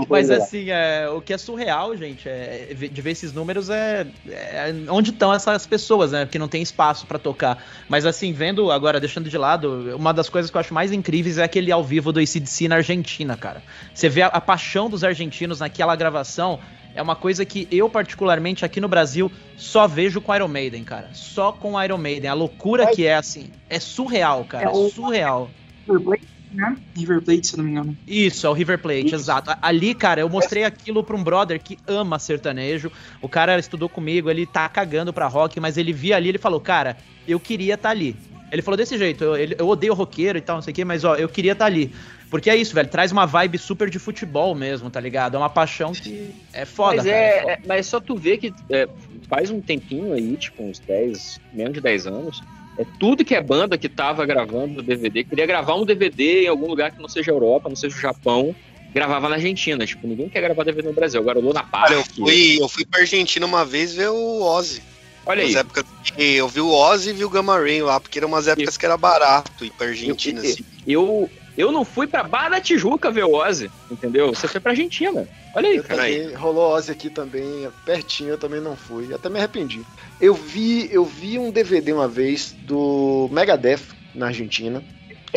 Mas 0.08 0.30
assim, 0.30 0.70
é, 0.70 1.08
o 1.08 1.20
que 1.20 1.32
é 1.32 1.38
surreal, 1.38 1.96
gente, 1.96 2.28
é, 2.28 2.68
de 2.74 3.02
ver 3.02 3.10
esses 3.12 3.32
números 3.32 3.70
é, 3.70 4.06
é 4.28 4.74
onde 4.88 5.10
estão 5.10 5.32
essas 5.32 5.66
pessoas, 5.66 6.12
né? 6.12 6.26
Que 6.30 6.38
não 6.38 6.48
tem 6.48 6.62
espaço 6.62 7.06
pra 7.06 7.18
tocar. 7.18 7.64
Mas 7.88 8.06
assim, 8.06 8.32
vendo 8.32 8.70
agora, 8.70 9.00
deixando 9.00 9.28
de 9.28 9.38
lado, 9.38 9.96
uma 9.96 10.12
das 10.12 10.28
coisas 10.28 10.50
que 10.50 10.56
eu 10.56 10.60
acho 10.60 10.74
mais 10.74 10.92
incríveis 10.92 11.38
é 11.38 11.44
aquele 11.44 11.70
ao 11.72 11.82
vivo 11.84 12.12
do 12.12 12.20
ACDC 12.20 12.68
na 12.68 12.76
Argentina, 12.76 13.36
cara. 13.36 13.62
Você 13.94 14.08
vê 14.08 14.22
a, 14.22 14.26
a 14.28 14.40
paixão 14.40 14.88
dos 14.88 15.04
argentinos 15.04 15.60
naquela 15.60 15.94
gravação. 15.96 16.58
É 16.94 17.00
uma 17.00 17.14
coisa 17.14 17.44
que 17.44 17.68
eu, 17.70 17.88
particularmente, 17.88 18.64
aqui 18.64 18.80
no 18.80 18.88
Brasil, 18.88 19.30
só 19.56 19.86
vejo 19.86 20.20
com 20.20 20.34
Iron 20.34 20.48
Maiden, 20.48 20.82
cara. 20.82 21.10
Só 21.12 21.52
com 21.52 21.80
Iron 21.82 21.98
Maiden. 21.98 22.28
A 22.28 22.34
loucura 22.34 22.88
que 22.88 23.06
é, 23.06 23.14
assim, 23.14 23.50
é 23.68 23.78
surreal, 23.78 24.44
cara. 24.44 24.64
É 24.64 24.68
o- 24.68 24.88
surreal. 24.90 25.48
River 25.86 26.02
Plate, 26.02 26.26
né? 26.52 26.76
River 26.96 27.22
Plate, 27.22 27.46
se 27.46 27.54
eu 27.54 27.58
não 27.58 27.64
me 27.64 27.70
engano. 27.70 27.96
Isso, 28.06 28.44
é 28.44 28.50
o 28.50 28.52
River 28.52 28.78
Plate, 28.80 29.14
exato. 29.14 29.52
Ali, 29.62 29.94
cara, 29.94 30.20
eu 30.20 30.28
mostrei 30.28 30.64
aquilo 30.64 31.04
pra 31.04 31.14
um 31.16 31.22
brother 31.22 31.60
que 31.62 31.78
ama 31.86 32.18
sertanejo. 32.18 32.90
O 33.22 33.28
cara 33.28 33.56
estudou 33.58 33.88
comigo, 33.88 34.28
ele 34.28 34.44
tá 34.44 34.68
cagando 34.68 35.12
pra 35.12 35.28
rock, 35.28 35.60
mas 35.60 35.76
ele 35.78 35.92
via 35.92 36.16
ali, 36.16 36.28
ele 36.28 36.38
falou, 36.38 36.60
cara, 36.60 36.96
eu 37.26 37.38
queria 37.38 37.74
estar 37.74 37.90
ali. 37.90 38.16
Ele 38.50 38.62
falou 38.62 38.76
desse 38.76 38.98
jeito, 38.98 39.22
eu, 39.22 39.36
eu 39.36 39.68
odeio 39.68 39.94
roqueiro 39.94 40.36
e 40.36 40.40
tal, 40.40 40.56
não 40.56 40.62
sei 40.62 40.72
o 40.72 40.74
quê, 40.74 40.84
mas 40.84 41.04
ó, 41.04 41.14
eu 41.14 41.28
queria 41.28 41.52
estar 41.52 41.66
ali. 41.66 41.92
Porque 42.30 42.48
é 42.48 42.56
isso, 42.56 42.74
velho, 42.74 42.88
traz 42.88 43.10
uma 43.10 43.26
vibe 43.26 43.58
super 43.58 43.90
de 43.90 43.98
futebol 43.98 44.54
mesmo, 44.54 44.88
tá 44.88 45.00
ligado? 45.00 45.34
É 45.34 45.38
uma 45.38 45.50
paixão 45.50 45.92
que 45.92 46.30
é 46.52 46.64
foda, 46.64 46.96
mas, 46.96 47.04
cara. 47.06 47.16
é, 47.16 47.52
é- 47.52 47.58
mas 47.66 47.86
só 47.86 47.98
tu 48.00 48.14
vê 48.16 48.36
que 48.38 48.54
é, 48.70 48.88
faz 49.28 49.50
um 49.50 49.60
tempinho 49.60 50.12
aí, 50.12 50.36
tipo 50.36 50.62
uns 50.62 50.78
10, 50.78 51.40
menos 51.52 51.72
de 51.74 51.80
10 51.80 52.06
anos, 52.06 52.40
é 52.78 52.84
tudo 52.98 53.24
que 53.24 53.34
é 53.34 53.42
banda 53.42 53.76
que 53.76 53.88
tava 53.88 54.24
gravando 54.24 54.80
DVD, 54.80 55.24
queria 55.24 55.44
gravar 55.44 55.74
um 55.74 55.84
DVD 55.84 56.44
em 56.44 56.48
algum 56.48 56.68
lugar 56.68 56.92
que 56.92 57.02
não 57.02 57.08
seja 57.08 57.32
Europa, 57.32 57.68
não 57.68 57.76
seja 57.76 57.96
o 57.96 58.00
Japão, 58.00 58.54
gravava 58.94 59.28
na 59.28 59.34
Argentina. 59.34 59.84
Tipo, 59.84 60.06
ninguém 60.06 60.28
quer 60.28 60.40
gravar 60.40 60.64
DVD 60.64 60.88
no 60.88 60.94
Brasil. 60.94 61.20
Agora 61.20 61.38
o 61.38 61.42
Luna 61.42 61.62
Park. 61.64 61.90
Eu 61.92 62.04
fui, 62.04 62.58
eu 62.60 62.68
fui 62.68 62.84
pra 62.84 63.00
Argentina 63.00 63.44
uma 63.44 63.64
vez 63.64 63.92
ver 63.94 64.08
o 64.08 64.42
Ozzy. 64.42 64.82
Olha 65.26 65.42
aí. 65.42 65.54
Épocas 65.54 65.84
que 66.02 66.22
eu 66.36 66.48
vi 66.48 66.60
o 66.60 66.70
Ozzy 66.72 67.10
e 67.10 67.12
vi 67.12 67.24
o 67.24 67.30
Gamma 67.30 67.58
Ray 67.58 67.82
lá, 67.82 68.00
porque 68.00 68.18
eram 68.18 68.28
umas 68.28 68.48
épocas 68.48 68.76
que 68.76 68.86
era 68.86 68.96
barato 68.96 69.64
ir 69.64 69.70
pra 69.72 69.88
Argentina, 69.88 70.40
Eu- 70.40 70.50
assim. 70.50 70.64
Eu, 70.86 71.30
eu 71.60 71.70
não 71.72 71.84
fui 71.84 72.06
pra 72.06 72.22
Barra 72.22 72.50
da 72.50 72.60
Tijuca 72.60 73.10
ver 73.10 73.24
o 73.24 73.34
Ozzy, 73.34 73.70
entendeu? 73.90 74.28
Você 74.34 74.48
foi 74.48 74.60
pra 74.60 74.72
Argentina. 74.72 75.28
Olha 75.54 75.68
aí, 75.68 75.82
cara. 75.82 76.38
rolou 76.38 76.72
Ozzy 76.74 76.92
aqui 76.92 77.10
também, 77.10 77.68
pertinho, 77.84 78.30
eu 78.30 78.38
também 78.38 78.60
não 78.60 78.76
fui. 78.76 79.12
Até 79.12 79.28
me 79.28 79.38
arrependi. 79.38 79.84
Eu 80.20 80.34
vi, 80.34 80.88
eu 80.92 81.04
vi 81.04 81.38
um 81.38 81.50
DVD 81.50 81.92
uma 81.92 82.08
vez 82.08 82.54
do 82.62 83.28
Megadeth 83.32 83.80
na 84.14 84.26
Argentina. 84.26 84.82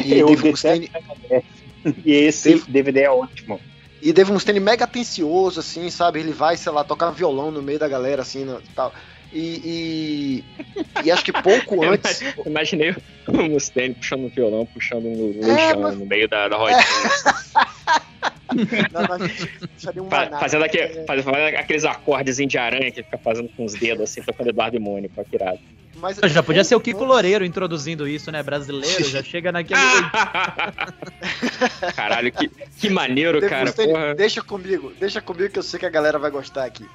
E 0.03 0.17
Eu 0.17 0.27
Dave 0.27 0.49
Mustaine, 0.49 0.89
Megadeth. 0.93 1.45
E 2.05 2.13
esse 2.13 2.63
DVD 2.69 3.01
é 3.01 3.09
ótimo. 3.11 3.59
e 4.01 4.13
Dave 4.13 4.31
Mustaine 4.31 4.59
mega 4.59 4.85
atencioso, 4.85 5.59
assim, 5.59 5.89
sabe? 5.89 6.19
Ele 6.19 6.31
vai, 6.31 6.57
sei 6.57 6.71
lá, 6.71 6.83
tocar 6.83 7.09
violão 7.11 7.51
no 7.51 7.61
meio 7.61 7.79
da 7.79 7.87
galera, 7.87 8.21
assim, 8.21 8.45
no- 8.45 8.61
tal. 8.75 8.93
E, 9.33 10.43
e, 10.45 11.03
e 11.05 11.11
acho 11.11 11.23
que 11.25 11.33
pouco 11.33 11.83
antes. 11.89 12.21
imag- 12.21 12.47
Imaginei 12.47 12.95
o 13.27 13.33
Mustaine 13.49 13.95
puxando 13.95 14.25
um 14.25 14.29
violão, 14.29 14.65
puxando 14.67 15.05
um 15.05 15.39
É, 15.43 15.75
mas- 15.75 15.97
no 15.97 16.05
meio 16.05 16.27
da, 16.29 16.47
da 16.47 16.55
rodinha. 16.57 16.77
Não, 18.91 19.01
não, 19.01 20.05
um 20.05 20.39
fazendo, 20.39 20.63
aquele- 20.63 21.05
faz- 21.05 21.23
fazendo 21.23 21.57
aqueles 21.57 21.83
acordes 21.85 22.37
de 22.37 22.57
aranha 22.57 22.91
que 22.91 23.01
fica 23.03 23.17
fazendo 23.17 23.49
com 23.57 23.65
os 23.65 23.73
dedos, 23.73 24.03
assim, 24.03 24.21
tocando 24.21 24.49
Eduardo 24.49 24.77
e 24.77 24.79
Mônica, 24.79 25.25
irado. 25.33 25.59
Mas, 25.95 26.17
Já 26.17 26.43
podia 26.43 26.63
ser 26.65 26.75
o 26.75 26.81
Kiko 26.81 27.03
Loureiro 27.05 27.45
introduzindo 27.45 28.05
isso, 28.07 28.29
né? 28.31 28.43
Brasileiro, 28.43 29.03
já 29.05 29.23
chega 29.23 29.51
naquele. 29.51 29.79
Caralho, 31.95 32.31
que, 32.31 32.49
que 32.79 32.89
maneiro, 32.89 33.39
cara. 33.47 33.73
Deixa 34.15 34.41
comigo, 34.41 34.91
deixa 34.99 35.21
comigo 35.21 35.51
que 35.53 35.59
eu 35.59 35.63
sei 35.63 35.79
que 35.79 35.85
a 35.85 35.89
galera 35.89 36.19
vai 36.19 36.29
gostar 36.29 36.65
aqui. 36.65 36.85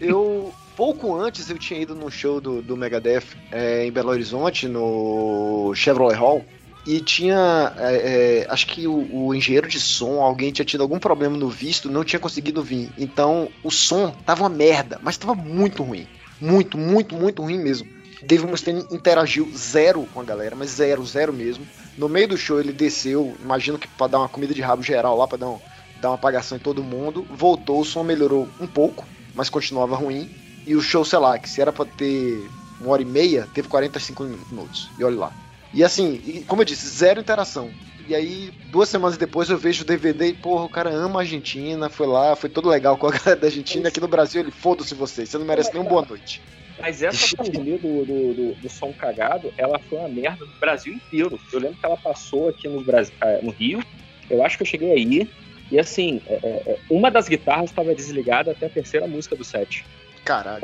Eu, 0.00 0.52
pouco 0.76 1.14
antes, 1.14 1.48
eu 1.50 1.58
tinha 1.58 1.80
ido 1.80 1.94
num 1.94 2.10
show 2.10 2.40
do, 2.40 2.62
do 2.62 2.76
Megadeth 2.76 3.24
é, 3.50 3.86
em 3.86 3.92
Belo 3.92 4.10
Horizonte, 4.10 4.68
no 4.68 5.72
Chevrolet 5.74 6.16
Hall, 6.16 6.44
e 6.86 7.00
tinha, 7.00 7.72
é, 7.78 8.40
é, 8.42 8.46
acho 8.48 8.66
que 8.66 8.86
o, 8.86 9.06
o 9.26 9.34
engenheiro 9.34 9.68
de 9.68 9.78
som, 9.78 10.22
alguém 10.22 10.50
tinha 10.50 10.64
tido 10.64 10.82
algum 10.82 10.98
problema 10.98 11.36
no 11.36 11.48
visto, 11.48 11.90
não 11.90 12.04
tinha 12.04 12.18
conseguido 12.20 12.62
vir. 12.62 12.90
Então, 12.98 13.48
o 13.62 13.70
som 13.70 14.10
tava 14.10 14.42
uma 14.44 14.48
merda, 14.48 14.98
mas 15.02 15.16
tava 15.16 15.34
muito 15.34 15.82
ruim. 15.82 16.06
Muito, 16.40 16.78
muito, 16.78 17.14
muito 17.14 17.42
ruim 17.42 17.58
mesmo. 17.58 17.86
Dave 18.22 18.46
Mustaine 18.46 18.84
interagiu 18.90 19.50
zero 19.54 20.06
com 20.12 20.20
a 20.20 20.24
galera, 20.24 20.54
mas 20.56 20.70
zero, 20.70 21.04
zero 21.04 21.32
mesmo. 21.32 21.66
No 21.96 22.08
meio 22.08 22.28
do 22.28 22.36
show 22.36 22.58
ele 22.60 22.72
desceu, 22.72 23.34
imagino 23.42 23.78
que 23.78 23.88
pra 23.88 24.06
dar 24.06 24.18
uma 24.18 24.28
comida 24.28 24.54
de 24.54 24.60
rabo 24.62 24.82
geral 24.82 25.16
lá, 25.16 25.26
pra 25.26 25.38
dar, 25.38 25.48
um- 25.50 25.58
dar 26.00 26.08
uma 26.10 26.14
apagação 26.14 26.56
em 26.56 26.60
todo 26.60 26.82
mundo. 26.82 27.26
Voltou, 27.30 27.80
o 27.80 27.84
som 27.84 28.02
melhorou 28.02 28.48
um 28.58 28.66
pouco, 28.66 29.06
mas 29.34 29.48
continuava 29.48 29.96
ruim. 29.96 30.28
E 30.66 30.74
o 30.74 30.80
show, 30.80 31.04
sei 31.04 31.18
lá, 31.18 31.38
que 31.38 31.48
se 31.48 31.60
era 31.60 31.72
pra 31.72 31.84
ter 31.84 32.48
uma 32.80 32.92
hora 32.92 33.02
e 33.02 33.06
meia, 33.06 33.48
teve 33.54 33.68
45 33.68 34.24
minutos. 34.24 34.90
E 34.98 35.04
olha 35.04 35.18
lá. 35.18 35.32
E 35.72 35.84
assim, 35.84 36.44
como 36.46 36.62
eu 36.62 36.66
disse, 36.66 36.86
zero 36.88 37.20
interação. 37.20 37.70
E 38.08 38.14
aí, 38.14 38.50
duas 38.70 38.88
semanas 38.88 39.16
depois 39.16 39.48
eu 39.48 39.56
vejo 39.56 39.84
o 39.84 39.86
DVD 39.86 40.28
e, 40.28 40.32
porra, 40.32 40.64
o 40.64 40.68
cara 40.68 40.90
ama 40.90 41.20
a 41.20 41.22
Argentina, 41.22 41.88
foi 41.88 42.08
lá, 42.08 42.34
foi 42.34 42.50
todo 42.50 42.68
legal 42.68 42.96
com 42.96 43.06
a 43.06 43.10
galera 43.12 43.36
da 43.36 43.46
Argentina. 43.46 43.88
Aqui 43.88 44.00
no 44.00 44.08
Brasil 44.08 44.40
ele, 44.40 44.50
foda-se 44.50 44.94
vocês, 44.94 45.28
você 45.28 45.38
não 45.38 45.46
merece 45.46 45.72
nem 45.72 45.84
boa 45.84 46.04
noite. 46.04 46.42
Mas 46.80 47.02
essa 47.02 47.36
turnê 47.36 47.76
do, 47.76 48.04
do, 48.04 48.34
do, 48.34 48.54
do, 48.54 48.68
Som 48.68 48.92
Cagado, 48.92 49.52
ela 49.56 49.78
foi 49.78 49.98
uma 49.98 50.08
merda 50.08 50.44
no 50.44 50.52
Brasil 50.58 50.94
inteiro. 50.94 51.38
Eu 51.52 51.60
lembro 51.60 51.76
que 51.76 51.84
ela 51.84 51.96
passou 51.96 52.48
aqui 52.48 52.66
no, 52.66 52.82
Brasil, 52.82 53.14
eh, 53.20 53.40
no 53.42 53.50
Rio, 53.50 53.84
eu 54.30 54.44
acho 54.44 54.56
que 54.56 54.62
eu 54.62 54.66
cheguei 54.66 54.90
aí, 54.92 55.30
e 55.70 55.78
assim, 55.78 56.20
é, 56.26 56.34
é, 56.34 56.78
uma 56.90 57.10
das 57.10 57.28
guitarras 57.28 57.70
estava 57.70 57.94
desligada 57.94 58.50
até 58.50 58.66
a 58.66 58.70
terceira 58.70 59.06
música 59.06 59.36
do 59.36 59.44
set. 59.44 59.84
Caralho. 60.24 60.58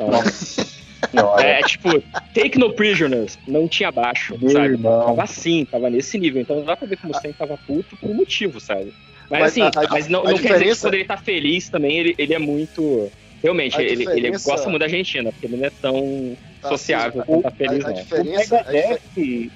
Então, 1.09 1.39
é, 1.39 1.61
tipo, 1.61 1.89
Take 2.33 2.57
No 2.57 2.73
Prisoners, 2.73 3.37
não 3.47 3.67
tinha 3.67 3.91
baixo, 3.91 4.37
Meu 4.39 4.51
sabe? 4.51 4.73
Irmão. 4.73 5.05
Tava 5.05 5.23
assim, 5.23 5.65
tava 5.65 5.89
nesse 5.89 6.17
nível. 6.17 6.41
Então 6.41 6.57
não 6.57 6.65
dá 6.65 6.75
pra 6.75 6.87
ver 6.87 6.97
como 6.97 7.13
o 7.13 7.21
Sam 7.21 7.31
tava 7.31 7.57
puto 7.65 7.95
por 7.97 8.09
um 8.09 8.13
motivo, 8.13 8.59
sabe? 8.59 8.93
Mas, 9.29 9.39
mas 9.39 9.51
assim, 9.51 9.61
a, 9.61 9.67
a, 9.67 9.89
mas 9.89 10.07
não, 10.07 10.23
não 10.23 10.33
diferença... 10.33 10.53
quer 10.53 10.63
dizer 10.63 10.75
que 10.75 10.81
quando 10.81 10.93
ele 10.93 11.05
tá 11.05 11.17
feliz 11.17 11.69
também, 11.69 11.97
ele, 11.97 12.15
ele 12.17 12.33
é 12.33 12.39
muito. 12.39 13.11
Realmente, 13.43 13.79
ele, 13.79 13.97
diferença... 13.97 14.17
ele 14.17 14.31
gosta 14.31 14.69
muito 14.69 14.79
da 14.79 14.85
Argentina, 14.85 15.31
porque 15.31 15.45
ele 15.45 15.57
não 15.57 15.65
é 15.65 15.69
tão 15.69 16.37
ah, 16.63 16.69
sociável 16.69 17.23
quando 17.23 17.43
tá 17.43 17.51
feliz, 17.51 17.85
a, 17.85 17.89
a 17.89 17.91
Diferença, 17.91 18.55
o 18.55 18.57
Megadeth, 18.57 18.99
é, 19.17 19.49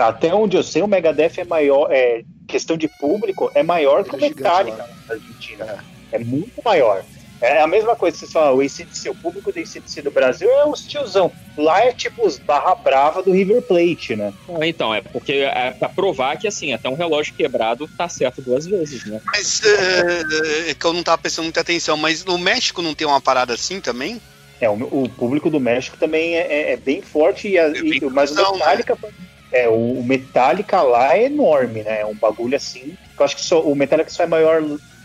até 0.00 0.34
onde 0.34 0.56
eu 0.56 0.62
sei, 0.62 0.82
o 0.82 0.88
Megadeth 0.88 1.38
é 1.38 1.44
maior, 1.44 1.88
é, 1.90 2.22
questão 2.46 2.76
de 2.76 2.88
público, 2.88 3.50
é 3.54 3.62
maior 3.62 4.04
que 4.04 4.14
o 4.14 4.18
é 4.18 4.28
Metallica 4.28 4.88
na 5.06 5.14
Argentina. 5.14 5.84
É. 6.12 6.16
é 6.16 6.18
muito 6.18 6.62
maior. 6.64 7.04
É 7.40 7.62
a 7.62 7.66
mesma 7.66 7.96
coisa, 7.96 8.18
vocês 8.18 8.30
falam, 8.30 8.54
o 8.54 8.60
ACDC, 8.60 9.08
o 9.08 9.14
público 9.14 9.50
do 9.50 9.58
ACDC 9.58 10.02
do 10.02 10.10
Brasil 10.10 10.50
é 10.50 10.66
os 10.66 10.82
tiozão. 10.86 11.32
Lá 11.56 11.80
é 11.80 11.92
tipo 11.92 12.26
os 12.26 12.38
barra 12.38 12.74
brava 12.74 13.22
do 13.22 13.32
River 13.32 13.62
Plate, 13.62 14.14
né? 14.14 14.34
Então, 14.60 14.94
é 14.94 15.00
porque 15.00 15.32
é 15.32 15.70
pra 15.70 15.88
provar 15.88 16.36
que, 16.36 16.46
assim, 16.46 16.74
até 16.74 16.88
um 16.90 16.94
relógio 16.94 17.32
quebrado 17.32 17.88
tá 17.96 18.10
certo 18.10 18.42
duas 18.42 18.66
vezes, 18.66 19.06
né? 19.06 19.22
Mas 19.24 19.62
é, 19.64 20.70
é 20.70 20.74
que 20.74 20.84
eu 20.84 20.92
não 20.92 21.02
tava 21.02 21.16
prestando 21.16 21.44
muita 21.44 21.62
atenção, 21.62 21.96
mas 21.96 22.26
no 22.26 22.36
México 22.36 22.82
não 22.82 22.94
tem 22.94 23.06
uma 23.06 23.22
parada 23.22 23.54
assim 23.54 23.80
também? 23.80 24.20
É, 24.60 24.68
o, 24.68 24.74
o 24.74 25.08
público 25.08 25.48
do 25.48 25.58
México 25.58 25.96
também 25.96 26.36
é, 26.36 26.46
é, 26.46 26.72
é 26.72 26.76
bem 26.76 27.00
forte, 27.00 27.48
e, 27.48 27.58
a, 27.58 27.68
é 27.68 27.78
e 27.78 28.00
mas 28.10 28.32
o 28.32 28.34
né? 28.34 28.42
Metallica... 28.52 28.98
Né? 29.02 29.10
É, 29.52 29.68
o 29.68 30.02
Metallica 30.02 30.80
lá 30.82 31.16
é 31.16 31.24
enorme, 31.24 31.82
né? 31.82 32.00
É 32.00 32.06
um 32.06 32.14
bagulho 32.14 32.56
assim. 32.56 32.96
Eu 33.18 33.24
acho 33.24 33.36
que 33.36 33.42
só, 33.42 33.60
o 33.62 33.74
Metallica 33.74 34.10
só 34.10 34.22
é 34.22 34.26
maior 34.26 34.62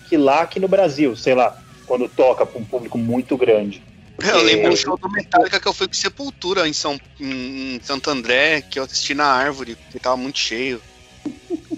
que 0.08 0.18
lá 0.18 0.42
aqui 0.42 0.60
no 0.60 0.68
Brasil, 0.68 1.16
sei 1.16 1.34
lá 1.34 1.58
quando 1.86 2.10
toca 2.10 2.46
para 2.46 2.60
um 2.60 2.66
público 2.66 2.98
muito 2.98 3.38
grande. 3.38 3.82
Eu 4.24 4.42
lembro 4.42 4.72
um 4.72 4.76
show 4.76 4.98
do 4.98 5.10
Metallica 5.10 5.60
que 5.60 5.68
eu 5.68 5.74
fui 5.74 5.88
com 5.88 5.94
Sepultura 5.94 6.68
em, 6.68 6.74
São, 6.74 7.00
em 7.20 7.80
Santo 7.84 8.10
André, 8.10 8.62
que 8.62 8.80
eu 8.80 8.84
assisti 8.84 9.14
na 9.14 9.26
árvore, 9.26 9.78
que 9.92 10.00
tava 10.00 10.16
muito 10.16 10.40
cheio. 10.40 10.82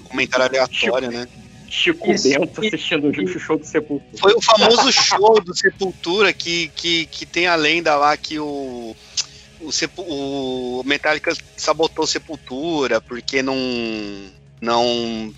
Comentário 0.03 0.45
aleatório, 0.45 1.11
né? 1.11 1.27
Chico 1.67 2.11
Isso, 2.11 2.29
Bento 2.29 2.61
assistindo 2.61 3.09
o 3.09 3.39
show 3.39 3.57
do 3.57 3.65
Sepultura. 3.65 4.17
Foi 4.19 4.33
o 4.33 4.41
famoso 4.41 4.91
show 4.91 5.41
do 5.41 5.55
Sepultura 5.55 6.31
que, 6.31 6.69
que, 6.75 7.05
que 7.07 7.25
tem 7.25 7.47
a 7.47 7.55
lenda 7.55 7.95
lá 7.95 8.15
que 8.15 8.39
o, 8.39 8.95
o, 9.61 9.71
Sepu, 9.71 10.03
o 10.03 10.83
Metallica 10.85 11.33
sabotou 11.55 12.07
Sepultura 12.07 13.01
porque 13.01 13.41
não 13.41 13.55
não 14.59 15.33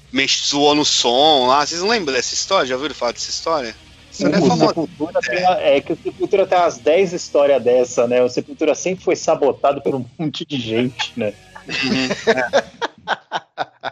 zoou 0.46 0.76
no 0.76 0.86
som 0.86 1.48
lá. 1.48 1.66
Vocês 1.66 1.82
não 1.82 1.90
lembram 1.90 2.14
dessa 2.14 2.34
história? 2.34 2.68
Já 2.68 2.76
ouviram 2.76 2.96
falar 2.96 3.12
dessa 3.12 3.30
história? 3.30 3.76
o 4.12 4.68
Sepultura 4.68 5.20
tem, 5.22 5.46
é 5.62 5.82
que 5.82 5.94
o 5.94 5.98
Sepultura 6.02 6.48
tem 6.48 6.58
umas 6.58 6.78
10 6.78 7.14
histórias 7.14 7.64
dessa, 7.64 8.08
né? 8.08 8.22
O 8.22 8.30
Sepultura 8.30 8.76
sempre 8.76 9.04
foi 9.04 9.16
sabotado 9.16 9.82
por 9.82 9.96
um 9.96 10.06
monte 10.18 10.46
de 10.46 10.60
gente, 10.60 11.14
né? 11.16 11.34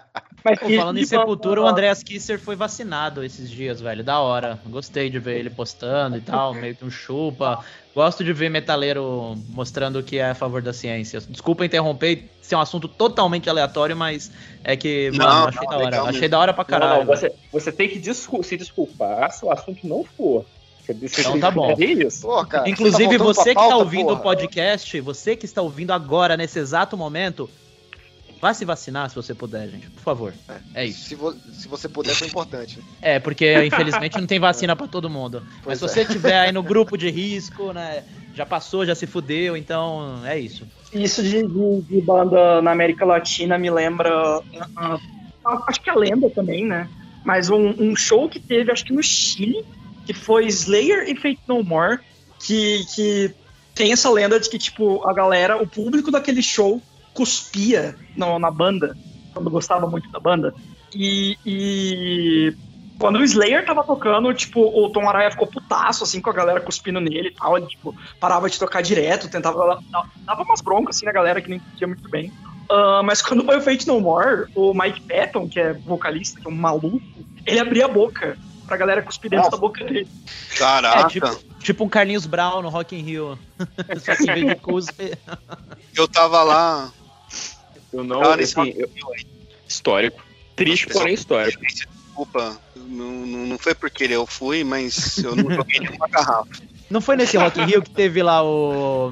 Mas 0.50 0.60
Pô, 0.60 0.70
falando 0.70 0.98
em 0.98 1.06
Sepultura, 1.06 1.62
o 1.62 1.68
Andreas 1.68 2.02
Kisser 2.02 2.40
foi 2.40 2.56
vacinado 2.56 3.22
esses 3.22 3.50
dias, 3.50 3.82
velho. 3.82 4.02
Da 4.04 4.20
hora. 4.20 4.58
Gostei 4.68 5.10
de 5.10 5.20
ver 5.20 5.40
ele 5.40 5.50
postando 5.50 6.16
e 6.16 6.22
tal, 6.22 6.54
meio 6.54 6.74
que 6.74 6.86
um 6.86 6.90
chupa. 6.90 7.64
Gosto 7.94 8.24
de 8.24 8.32
ver 8.32 8.50
metaleiro 8.50 9.36
mostrando 9.50 10.02
que 10.02 10.20
é 10.20 10.30
a 10.30 10.36
favor 10.36 10.62
da 10.62 10.72
ciência. 10.72 11.20
Desculpa 11.20 11.66
interromper, 11.66 12.30
isso 12.42 12.54
é 12.54 12.58
um 12.58 12.62
assunto 12.62 12.88
totalmente 12.88 13.50
aleatório, 13.50 13.98
mas 13.98 14.32
é 14.64 14.78
que, 14.78 15.12
não, 15.12 15.26
mano, 15.26 15.48
achei 15.48 15.68
não, 15.68 15.70
da 15.70 15.78
hora. 15.78 16.02
Achei 16.04 16.30
da 16.30 16.40
hora 16.40 16.54
pra 16.54 16.64
caralho. 16.64 17.00
Não, 17.00 17.06
você, 17.06 17.34
você 17.52 17.72
tem 17.72 17.90
que 17.90 18.00
descul 18.00 18.44
se 18.44 18.56
desculpar 18.56 19.32
se 19.32 19.44
o 19.44 19.52
assunto 19.52 19.86
não 19.86 20.04
for. 20.04 20.46
Você 20.86 21.22
então 21.22 21.40
tá 21.40 21.52
bom. 21.52 21.76
Pô, 22.22 22.46
cara, 22.46 22.70
Inclusive, 22.70 23.18
você, 23.18 23.18
tá 23.18 23.44
você 23.44 23.50
que 23.50 23.70
tá 23.70 23.76
ouvindo 23.76 24.08
porra. 24.08 24.20
o 24.20 24.24
podcast, 24.24 25.02
você 25.02 25.36
que 25.36 25.46
está 25.46 25.62
ouvindo 25.62 25.92
agora, 25.92 26.38
nesse 26.38 26.60
exato 26.60 26.96
momento, 26.96 27.50
Vá 28.40 28.54
se 28.54 28.66
vacinar 28.66 29.10
se 29.10 29.16
você 29.16 29.34
puder, 29.34 29.68
gente. 29.70 29.90
Por 29.90 30.02
favor. 30.02 30.34
É, 30.48 30.82
é 30.82 30.86
isso. 30.86 31.10
Se, 31.10 31.16
vo 31.16 31.34
se, 31.52 31.68
você 31.68 31.90
puder, 31.90 32.14
foi 32.14 32.28
importante. 32.28 32.80
É, 33.02 33.20
porque 33.20 33.52
infelizmente 33.66 34.20
não 34.20 34.28
tem 34.28 34.40
vacina 34.40 34.76
para 34.76 34.88
todo 34.88 35.10
mundo. 35.10 35.42
Pois 35.64 35.82
Mas 35.82 35.92
se 35.92 36.00
é. 36.00 36.06
você 36.06 36.14
tiver 36.14 36.40
aí 36.40 36.52
no 36.52 36.62
grupo 36.62 36.98
de 36.98 37.10
risco, 37.10 37.74
né? 37.74 38.04
Já 38.34 38.46
passou, 38.46 38.86
já 38.86 38.94
se 38.94 39.08
fudeu, 39.08 39.58
então 39.58 40.24
é 40.24 40.38
isso. 40.38 40.68
Isso 40.94 41.24
de, 41.24 41.42
de, 41.48 41.82
de 41.82 42.02
banda 42.02 42.62
na 42.62 42.72
América 42.72 43.04
Latina 43.04 43.58
me 43.58 43.70
lembra. 43.72 44.40
Uh, 44.40 44.96
uh, 44.96 45.64
acho 45.68 45.82
que 45.82 45.90
a 45.90 45.96
lenda 45.96 46.30
também, 46.30 46.64
né? 46.66 46.88
Mas 47.26 47.50
um, 47.50 47.74
um, 47.80 47.96
show 47.96 48.30
que 48.30 48.40
teve, 48.40 48.72
acho 48.72 48.86
que 48.86 48.94
no 48.94 49.02
Chile, 49.02 49.66
que 50.06 50.14
foi 50.14 50.46
Slayer 50.46 51.10
e 51.10 51.16
Fate 51.16 51.40
No 51.48 51.64
More, 51.64 52.00
que, 52.40 52.86
que 52.96 53.34
tem 53.74 53.92
essa 53.92 54.10
lenda 54.10 54.40
de 54.40 54.50
que, 54.50 54.58
tipo, 54.58 55.06
a 55.08 55.14
galera, 55.14 55.62
o 55.62 55.68
público 55.68 56.12
daquele 56.12 56.42
show 56.42 56.82
cuspia 57.18 57.96
no, 58.16 58.38
na 58.38 58.52
banda, 58.52 58.96
quando 59.34 59.50
gostava 59.50 59.88
muito 59.88 60.08
da 60.12 60.20
banda. 60.20 60.54
E, 60.94 61.36
e, 61.44 62.56
quando 63.00 63.18
o 63.18 63.24
Slayer 63.24 63.66
tava 63.66 63.84
tocando, 63.84 64.32
tipo, 64.36 64.62
o 64.62 64.90
Tom 64.92 65.10
Araya 65.10 65.32
ficou 65.32 65.48
putaço, 65.48 66.04
assim, 66.04 66.22
com 66.22 66.30
a 66.30 66.34
galera 66.34 66.62
cuspindo 66.62 67.02
nele 67.02 67.30
e 67.30 67.32
tal. 67.32 67.58
Ele, 67.58 67.66
tipo, 67.66 67.96
parava 68.20 68.48
de 68.48 68.60
tocar 68.60 68.84
direto, 68.84 69.30
tentava. 69.30 69.80
Dava 70.20 70.44
umas 70.44 70.62
broncas, 70.62 70.96
assim, 70.96 71.08
na 71.08 71.12
galera 71.12 71.42
que 71.42 71.50
não 71.50 71.58
entendia 71.58 71.88
muito 71.88 72.08
bem. 72.08 72.32
Uh, 72.70 73.04
mas 73.04 73.22
quando 73.26 73.44
foi 73.44 73.58
o 73.58 73.62
Fate 73.62 73.88
No 73.88 74.00
More, 74.00 74.46
o 74.54 74.74
Mike 74.76 75.02
Patton, 75.02 75.50
que 75.50 75.60
é 75.60 75.74
vocalista, 75.74 76.40
que 76.40 76.48
é 76.48 76.50
um 76.50 76.56
maluco, 76.56 77.02
ele 77.46 77.60
abria 77.60 77.86
a 77.86 77.90
boca 77.90 78.38
pra 78.68 78.78
galera 78.78 79.02
cuspir 79.02 79.32
dentro 79.32 79.46
Nossa. 79.46 79.58
da 79.58 79.62
boca 79.62 79.84
dele. 79.84 80.08
Caraca! 80.56 81.00
É, 81.00 81.08
tipo, 81.08 81.36
tipo, 81.60 81.84
um 81.84 81.90
Carlinhos 81.90 82.28
Brown 82.28 82.62
no 82.62 82.70
Rock 82.70 82.96
in 82.96 83.02
Rio. 83.02 83.40
Só 84.00 84.14
de 84.14 84.56
cuspe. 84.56 85.18
Eu 85.96 86.08
tava 86.08 86.44
lá 86.44 86.92
eu 87.98 88.04
não. 88.04 88.22
Ah, 88.22 88.36
assim, 88.36 88.74
eu... 88.76 88.90
Histórico. 89.68 90.24
Triste, 90.56 90.88
porém 90.88 91.14
histórico. 91.14 91.62
Desculpa, 91.62 92.58
não, 92.76 93.12
não 93.12 93.58
foi 93.58 93.76
porque 93.76 94.06
eu 94.06 94.26
fui, 94.26 94.64
mas 94.64 95.18
eu 95.18 95.36
não 95.36 95.52
joguei 95.52 95.80
nenhuma 95.80 96.08
garrafa. 96.08 96.48
Não 96.90 97.02
foi 97.02 97.18
nesse 97.18 97.36
Rock 97.36 97.60
in 97.60 97.66
Rio 97.66 97.82
que 97.82 97.90
teve 97.90 98.24
lá 98.24 98.42
o. 98.42 99.12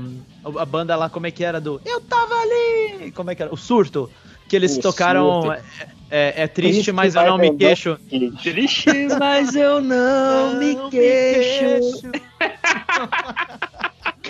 A 0.58 0.66
banda 0.66 0.96
lá, 0.96 1.10
como 1.10 1.28
é 1.28 1.32
que 1.32 1.44
era? 1.44 1.60
Do. 1.60 1.82
Eu 1.84 2.00
tava 2.00 2.34
ali! 2.34 3.12
Como 3.12 3.30
é 3.30 3.36
que 3.36 3.42
era? 3.42 3.54
O 3.54 3.58
surto. 3.58 4.10
Que 4.48 4.56
eles 4.56 4.78
o 4.78 4.82
tocaram. 4.82 5.52
É, 5.52 5.62
é, 6.10 6.44
é, 6.44 6.48
triste, 6.48 6.76
triste, 6.76 6.92
mas 6.94 7.16
eu 7.16 7.26
não 7.26 7.38
me 7.38 7.54
queixo. 7.54 8.00
Triste, 8.42 9.08
mas 9.20 9.58
eu 9.58 9.82
não, 9.82 10.54
não 10.54 10.58
me 10.58 10.90
queixo. 10.90 12.08
Me 12.08 12.12
queixo. 12.12 12.22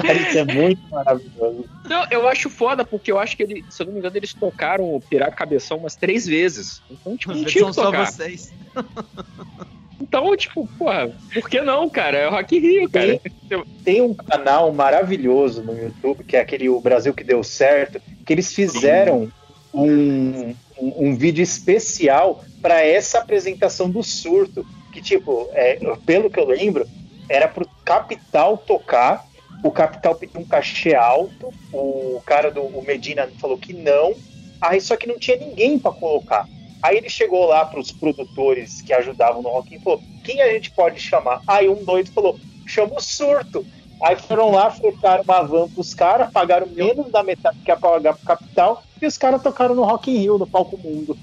Cara, 0.06 0.19
isso 0.19 0.38
é 0.38 0.45
muito 0.53 0.82
maravilhoso. 0.90 1.66
Não, 1.85 2.06
eu 2.09 2.27
acho 2.27 2.50
foda, 2.50 2.85
porque 2.85 3.11
eu 3.11 3.19
acho 3.19 3.35
que 3.35 3.43
ele, 3.43 3.66
se 3.69 3.82
eu 3.82 3.88
não 3.88 3.93
me 3.93 4.00
engano, 4.00 4.17
eles 4.17 4.34
tocaram 4.34 4.95
o 4.95 5.01
Pirar 5.01 5.35
Cabeção 5.35 5.77
umas 5.77 5.95
três 5.95 6.25
vezes. 6.25 6.82
Então, 6.90 7.17
tipo, 7.17 7.34
não 7.34 7.45
tinha 7.45 7.66
que 7.66 7.75
tocar. 7.75 8.06
só 8.06 8.11
vocês. 8.11 8.53
Então, 10.00 10.35
tipo, 10.35 10.67
porra, 10.77 11.11
por 11.34 11.50
que 11.50 11.61
não, 11.61 11.90
cara? 11.90 12.17
É 12.17 12.27
o 12.27 12.32
Rock 12.32 12.59
Rio, 12.59 12.90
cara. 12.90 13.19
Tem, 13.48 13.64
tem, 13.84 14.01
um 14.01 14.14
canal 14.14 14.72
maravilhoso 14.72 15.64
no 15.64 15.77
YouTube, 15.77 16.24
que 16.24 16.35
é 16.35 16.42
aquele 16.42 16.69
O 16.69 16.80
Brasil 16.80 17.14
que 17.14 17.24
Deu 17.24 17.43
Certo, 17.43 18.01
que 18.25 18.34
eles 18.34 18.53
fizeram 18.53 19.32
um, 19.74 20.53
um, 20.77 21.09
um, 21.09 21.16
vídeo 21.16 21.42
especial 21.42 22.43
para 22.61 22.82
essa 22.82 23.19
apresentação 23.19 23.90
do 23.90 24.03
surto. 24.03 24.66
Que, 24.92 25.01
tipo, 25.01 25.50
é, 25.53 25.80
pelo 26.06 26.30
que 26.30 26.40
eu 26.40 26.45
lembro, 26.45 26.85
era 27.30 27.48
pro 27.48 27.67
Capital 27.84 28.58
tocar 28.58 29.25
o 29.66 29.72
Capital 29.72 30.14
pediu 30.14 30.42
um 30.42 30.45
cachê 30.45 30.94
alto, 30.94 31.52
o 31.74 32.22
cara 32.24 32.52
do 32.52 32.61
o 32.61 32.84
Medina 32.85 33.27
falou 33.40 33.58
que 33.58 33.74
não, 33.74 34.14
aí 34.61 34.80
só 34.80 34.95
que 34.95 35.08
não 35.08 35.18
tinha 35.18 35.38
ninguém 35.38 35.80
para 35.80 35.92
colocar. 35.92 36.48
Aí 36.84 36.98
ele 36.98 37.10
chegou 37.10 37.48
lá 37.48 37.66
para 37.66 37.80
os 37.80 37.92
produtores 37.92 38.84
que 38.84 38.94
ajudavam 38.94 39.42
no 39.42 39.50
Rock 39.50 39.74
e 39.74 39.80
falou: 39.80 40.00
quem 40.24 40.40
a 40.40 40.53
gente 40.53 40.69
pode 40.69 41.00
chamar? 41.00 41.42
Aí 41.48 41.68
um 41.68 41.84
doido 41.84 42.11
falou: 42.11 42.40
chama 42.68 42.94
o 42.95 43.02
surto. 43.02 43.66
Aí 44.03 44.16
foram 44.16 44.52
lá, 44.52 44.69
fretaram 44.69 45.24
uma 45.24 45.42
van 45.42 45.68
pros 45.68 45.95
caras, 45.95 46.32
pagaram 46.32 46.68
menos 46.68 47.11
da 47.11 47.24
metade 47.24 47.58
que 47.66 47.72
ia 47.72 47.77
pagar 47.77 48.14
pro 48.14 48.26
Capital, 48.26 48.84
e 49.02 49.08
os 49.08 49.18
caras 49.18 49.42
tocaram 49.42 49.74
no 49.74 49.84
Rock 49.84 50.11
in 50.11 50.18
Rio, 50.18 50.38
no 50.38 50.45
Palco 50.45 50.77
Mundo. 50.77 51.18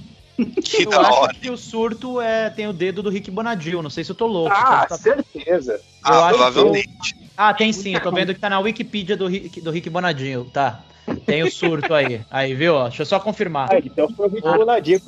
Que 0.65 0.85
eu 0.85 0.91
da 0.91 1.01
acho 1.03 1.13
hora. 1.13 1.35
que 1.35 1.51
o 1.51 1.57
surto 1.57 2.21
é, 2.21 2.51
tem 2.51 2.67
o 2.67 2.73
dedo 2.73 3.03
do 3.03 3.11
Rick 3.11 3.31
Bonadil, 3.31 3.83
não 3.83 3.91
sei 3.91 4.03
se 4.03 4.11
eu 4.11 4.17
tô 4.17 4.27
louco. 4.27 4.53
Ah, 4.53 4.87
tá... 4.89 4.97
certeza. 4.97 5.75
Eu 5.75 5.81
ah, 6.03 6.29
provavelmente. 6.31 7.22
Ah, 7.49 7.53
tem 7.53 7.73
sim, 7.73 7.95
eu 7.95 8.01
tô 8.01 8.13
vendo 8.13 8.33
que 8.33 8.39
tá 8.41 8.49
na 8.49 8.61
Wikipedia 8.61 9.17
do 9.17 9.27
Rick, 9.27 9.61
do 9.61 9.71
Rick 9.73 9.91
Bonadinho, 9.91 10.45
tá. 10.45 10.81
Tem 11.27 11.43
o 11.43 11.51
surto 11.51 11.93
aí. 11.93 12.21
Aí, 12.31 12.55
viu? 12.55 12.75
Ó, 12.77 12.85
deixa 12.85 13.03
eu 13.03 13.07
só 13.07 13.19
confirmar. 13.19 13.73
Aí, 13.73 13.83
então 13.85 14.09
foi 14.11 14.29
o 14.29 14.31
Rick 14.31 14.43
Bonadinho 14.43 15.01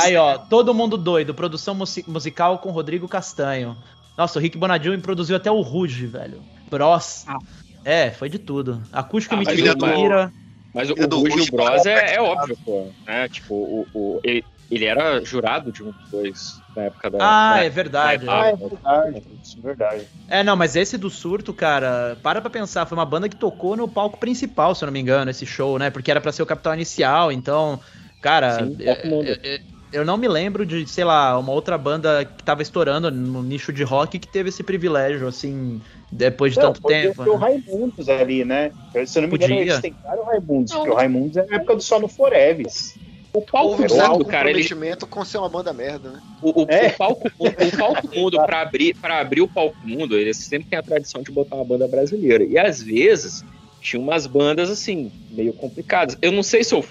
Aí, 0.00 0.16
ó, 0.16 0.38
todo 0.38 0.72
mundo 0.72 0.96
doido. 0.96 1.34
Produção 1.34 1.76
musical 2.06 2.58
com 2.58 2.70
Rodrigo 2.70 3.06
Castanho. 3.06 3.76
Nossa, 4.16 4.38
o 4.38 4.42
Rick 4.42 4.56
Bonadinho 4.56 4.98
produziu 5.00 5.36
até 5.36 5.50
o 5.50 5.60
Ruge, 5.60 6.06
velho. 6.06 6.40
Bros. 6.70 7.24
Ah. 7.28 7.36
É, 7.84 8.10
foi 8.10 8.30
de 8.30 8.38
tudo. 8.38 8.82
Acústico 8.90 9.34
Ah, 9.34 9.38
me 9.38 9.44
mas 9.44 9.54
tirou 9.54 9.74
o- 9.74 9.86
Mira. 9.86 10.32
Mas 10.74 10.88
o, 10.88 10.94
o 10.94 11.06
do 11.06 11.18
Ruge 11.18 11.38
e 11.38 11.42
o 11.42 11.52
Bros 11.52 11.84
é, 11.84 12.14
é 12.14 12.20
óbvio, 12.22 12.56
pô. 12.64 12.90
Né? 13.06 13.28
Tipo, 13.28 13.54
o, 13.54 13.86
o- 13.94 14.20
ele, 14.24 14.42
ele 14.70 14.84
era 14.86 15.22
jurado 15.22 15.70
de 15.70 15.82
um 15.82 15.92
dos 15.92 16.10
dois 16.10 16.62
na 16.78 16.84
época 16.84 17.10
da. 17.10 17.18
Ah, 17.20 17.56
da- 17.56 17.64
é 17.64 17.68
verdade. 17.70 18.26
da- 18.26 18.40
Ah, 18.40 18.48
é 18.48 18.56
verdade. 18.56 19.22
Isso 19.42 19.58
é 19.58 19.62
verdade. 19.62 20.08
É, 20.28 20.44
não, 20.44 20.56
mas 20.56 20.76
esse 20.76 20.96
do 20.96 21.10
surto, 21.10 21.52
cara, 21.52 22.16
para 22.22 22.40
pra 22.40 22.50
pensar, 22.50 22.86
foi 22.86 22.96
uma 22.96 23.04
banda 23.06 23.28
que 23.28 23.36
tocou 23.36 23.76
no 23.76 23.88
palco 23.88 24.18
principal, 24.18 24.74
se 24.74 24.84
eu 24.84 24.86
não 24.86 24.92
me 24.92 25.00
engano, 25.00 25.30
esse 25.30 25.44
show, 25.44 25.78
né? 25.78 25.90
Porque 25.90 26.10
era 26.10 26.20
pra 26.20 26.32
ser 26.32 26.42
o 26.42 26.46
capital 26.46 26.74
inicial, 26.74 27.32
então, 27.32 27.80
cara, 28.20 28.64
Sim, 28.64 28.76
é- 28.80 28.90
é- 28.90 29.54
é- 29.56 29.60
eu 29.90 30.04
não 30.04 30.18
me 30.18 30.28
lembro 30.28 30.66
de, 30.66 30.86
sei 30.86 31.02
lá, 31.02 31.38
uma 31.38 31.52
outra 31.52 31.78
banda 31.78 32.24
que 32.24 32.44
tava 32.44 32.60
estourando 32.62 33.10
no 33.10 33.42
nicho 33.42 33.72
de 33.72 33.82
rock 33.82 34.18
que 34.18 34.28
teve 34.28 34.50
esse 34.50 34.62
privilégio, 34.62 35.26
assim, 35.26 35.80
depois 36.12 36.52
de 36.52 36.60
Não, 36.60 36.66
tanto 36.74 36.82
tempo. 36.86 37.24
ter 37.24 37.30
o 37.30 37.38
né? 37.38 37.38
Raimundos 37.38 38.08
ali, 38.08 38.44
né? 38.44 38.70
Se 39.06 39.18
eu 39.18 39.22
não 39.22 39.28
me 39.30 39.36
engano, 39.36 39.54
Podia. 39.54 39.72
eles 39.72 39.80
tentaram 39.80 40.22
o 40.22 40.26
Raimundos, 40.26 40.72
porque 40.74 40.90
o 40.90 40.94
Raimundos 40.94 41.36
é 41.38 41.46
na 41.46 41.56
época 41.56 41.76
do 41.76 41.82
Só 41.82 41.98
no 41.98 42.08
Foreves. 42.08 42.98
O 43.32 43.42
palco 43.42 43.76
Mundo, 43.82 44.24
cara, 44.24 44.50
ele, 44.50 44.66
com 45.10 45.24
ser 45.24 45.38
uma 45.38 45.48
banda 45.48 45.72
merda, 45.72 46.10
né? 46.10 46.22
o, 46.42 46.62
o, 46.62 46.66
É. 46.68 46.88
o 46.88 46.96
palco, 46.96 47.30
o, 47.38 47.46
o 47.46 47.76
palco 47.76 48.08
mundo, 48.14 48.36
pra 48.44 48.62
abrir, 48.62 48.94
pra 48.94 49.20
abrir 49.20 49.42
o 49.42 49.48
palco 49.48 49.76
mundo, 49.84 50.16
eles 50.16 50.36
sempre 50.38 50.68
têm 50.68 50.78
a 50.78 50.82
tradição 50.82 51.22
de 51.22 51.30
botar 51.30 51.56
uma 51.56 51.64
banda 51.64 51.86
brasileira. 51.86 52.42
E 52.44 52.58
às 52.58 52.82
vezes 52.82 53.44
tinha 53.80 54.00
umas 54.00 54.26
bandas 54.26 54.70
assim, 54.70 55.12
meio 55.30 55.52
complicadas. 55.52 56.16
Eu 56.22 56.32
não 56.32 56.42
sei 56.42 56.64
se 56.64 56.74
eu, 56.74 56.84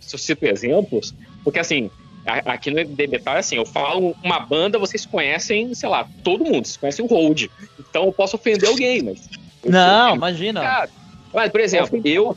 se 0.00 0.14
eu 0.14 0.18
cito 0.18 0.46
exemplos, 0.46 1.14
porque 1.42 1.58
assim, 1.58 1.90
aqui 2.24 2.70
no 2.70 2.84
Debetal 2.84 3.36
é 3.36 3.40
assim, 3.40 3.56
eu 3.56 3.64
falo 3.66 4.14
uma 4.22 4.38
banda, 4.38 4.78
vocês 4.78 5.06
conhecem, 5.06 5.74
sei 5.74 5.88
lá, 5.88 6.06
todo 6.22 6.44
mundo, 6.44 6.66
vocês 6.66 6.76
conhecem 6.76 7.04
o 7.04 7.08
Hold. 7.08 7.46
Então 7.78 8.04
eu 8.04 8.12
posso 8.12 8.36
ofender 8.36 8.68
alguém, 8.68 9.02
mas. 9.02 9.28
Não, 9.64 10.14
imagina. 10.14 10.88
Mas, 11.32 11.50
por 11.50 11.60
exemplo, 11.60 12.00
eu, 12.04 12.36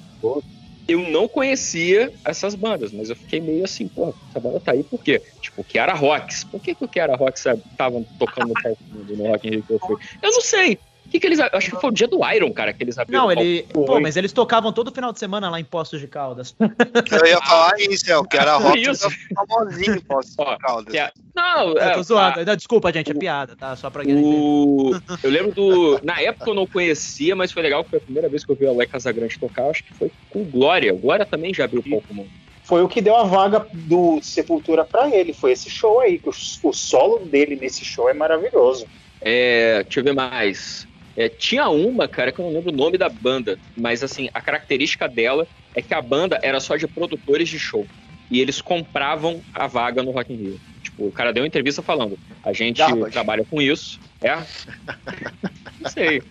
eu 0.88 1.00
não 1.10 1.28
conhecia 1.28 2.12
essas 2.26 2.56
bandas, 2.56 2.92
mas 2.92 3.10
eu 3.10 3.16
fiquei 3.16 3.40
meio 3.40 3.64
assim, 3.64 3.88
pô, 3.88 4.14
essa 4.30 4.40
banda 4.40 4.60
tá 4.60 4.74
aí 4.74 4.84
por 4.84 5.02
quê? 5.04 5.22
Tipo, 5.42 5.62
o 5.62 5.64
Kiara 5.64 5.94
Rocks. 5.94 6.44
Por 6.44 6.60
que, 6.60 6.76
que 6.76 6.84
o 6.84 6.88
Kiara 6.88 7.16
Rocks 7.16 7.46
estavam 7.46 8.06
tocando 8.20 8.50
no 8.50 8.54
palco 8.54 8.78
no 8.92 9.28
Rock 9.28 9.48
in 9.48 9.52
Rio 9.52 9.64
que 9.64 9.74
eu 9.74 9.80
fui? 9.80 9.96
Eu 10.22 10.32
não 10.32 10.42
sei. 10.42 10.80
Que, 11.14 11.20
que 11.20 11.28
eles. 11.28 11.38
eu 11.38 11.48
Acho 11.54 11.70
que 11.70 11.80
foi 11.80 11.92
o 11.92 11.94
dia 11.94 12.08
do 12.08 12.28
Iron, 12.34 12.52
cara, 12.52 12.74
que 12.74 12.84
eles 12.84 12.98
abriram. 12.98 13.26
Não, 13.26 13.32
ele. 13.32 13.68
Pô, 13.72 14.00
mas 14.00 14.18
eles 14.18 14.34
tocavam 14.34 14.74
todo 14.74 14.92
final 14.92 15.14
de 15.14 15.20
semana 15.20 15.48
lá 15.48 15.60
em 15.60 15.64
Postos 15.64 16.00
de 16.00 16.08
Caldas. 16.08 16.56
Eu 16.60 17.28
ia 17.28 17.40
falar 17.40 17.80
isso, 17.80 18.12
é 18.12 18.18
o 18.18 18.24
que 18.24 18.36
era 18.36 18.58
rock 18.58 18.82
Isso. 18.82 19.08
famosinho, 19.36 20.02
posso 20.02 20.34
Ó, 20.40 20.58
Caldas. 20.58 20.92
que 20.92 20.98
é- 20.98 21.12
Não, 21.36 21.74
Eu 21.74 21.78
é, 21.78 21.94
tô 21.94 22.02
zoando. 22.02 22.44
Não, 22.44 22.56
Desculpa, 22.56 22.92
gente, 22.92 23.12
é 23.12 23.14
piada, 23.14 23.56
tá? 23.56 23.76
Só 23.76 23.92
pra 23.92 24.02
O... 24.08 24.90
Eu 25.22 25.30
lembro 25.30 25.54
do. 25.54 26.00
Na 26.02 26.20
época 26.20 26.50
eu 26.50 26.56
não 26.56 26.66
conhecia, 26.66 27.36
mas 27.36 27.52
foi 27.52 27.62
legal 27.62 27.84
que 27.84 27.92
foi 27.92 28.00
a 28.00 28.02
primeira 28.02 28.28
vez 28.28 28.44
que 28.44 28.52
eu 28.52 28.56
vi 28.56 28.66
o 28.66 28.72
Alex 28.72 28.92
Casagrande 28.92 29.38
tocar, 29.38 29.70
acho 29.70 29.84
que 29.84 29.94
foi 29.94 30.12
com 30.32 30.44
Glória. 30.46 30.92
O 30.96 30.98
Glória 30.98 31.28
também 31.28 31.54
já 31.54 31.66
abriu 31.66 31.82
o 31.82 31.88
palco 31.88 32.12
mundo. 32.12 32.30
Foi 32.64 32.82
o 32.82 32.88
que 32.88 33.02
deu 33.02 33.16
a 33.16 33.24
vaga 33.24 33.68
do 33.72 34.20
Sepultura 34.24 34.84
pra 34.84 35.16
ele. 35.16 35.32
Foi 35.32 35.52
esse 35.52 35.70
show 35.70 36.00
aí, 36.00 36.18
que 36.18 36.30
o, 36.30 36.34
o 36.64 36.74
solo 36.74 37.20
dele 37.20 37.56
nesse 37.56 37.86
show 37.86 38.10
é 38.10 38.16
maravilhoso. 38.16 38.88
É, 39.26 39.84
deixa 39.84 40.00
eu 40.00 40.04
ver 40.04 40.14
mais. 40.14 40.88
É, 41.16 41.30
tinha 41.30 41.70
uma, 41.70 42.08
cara, 42.08 42.32
que 42.32 42.40
eu 42.40 42.46
não 42.46 42.54
lembro 42.54 42.72
o 42.72 42.76
nome 42.76 42.98
da 42.98 43.08
banda, 43.10 43.58
mas 43.78 44.04
assim, 44.04 44.30
a 44.34 44.42
característica 44.42 45.08
dela 45.08 45.48
é 45.76 45.82
que 45.82 45.94
a 45.94 46.02
banda 46.02 46.40
era 46.42 46.60
só 46.60 46.76
de 46.76 46.88
produtores 46.88 47.48
de 47.50 47.60
show. 47.60 47.86
E 48.32 48.40
eles 48.40 48.62
compravam 48.62 49.42
a 49.54 49.68
vaga 49.68 50.02
no 50.02 50.12
Rock 50.12 50.34
in 50.34 50.38
Rio. 50.38 50.60
Tipo, 50.82 51.08
o 51.08 51.12
cara 51.12 51.32
deu 51.32 51.44
uma 51.44 51.48
entrevista 51.48 51.82
falando, 51.84 52.18
a 52.44 52.52
gente 52.52 52.78
Garbage. 52.80 53.12
trabalha 53.12 53.46
com 53.48 53.62
isso. 53.62 54.00
É? 54.22 54.36
Não 55.80 55.90
sei. 55.90 56.22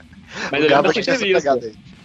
Mas 0.51 0.63
O 0.63 0.67
eu 0.67 0.71
lembro 0.77 0.93
dessa 0.93 1.01
entrevista. 1.13 1.61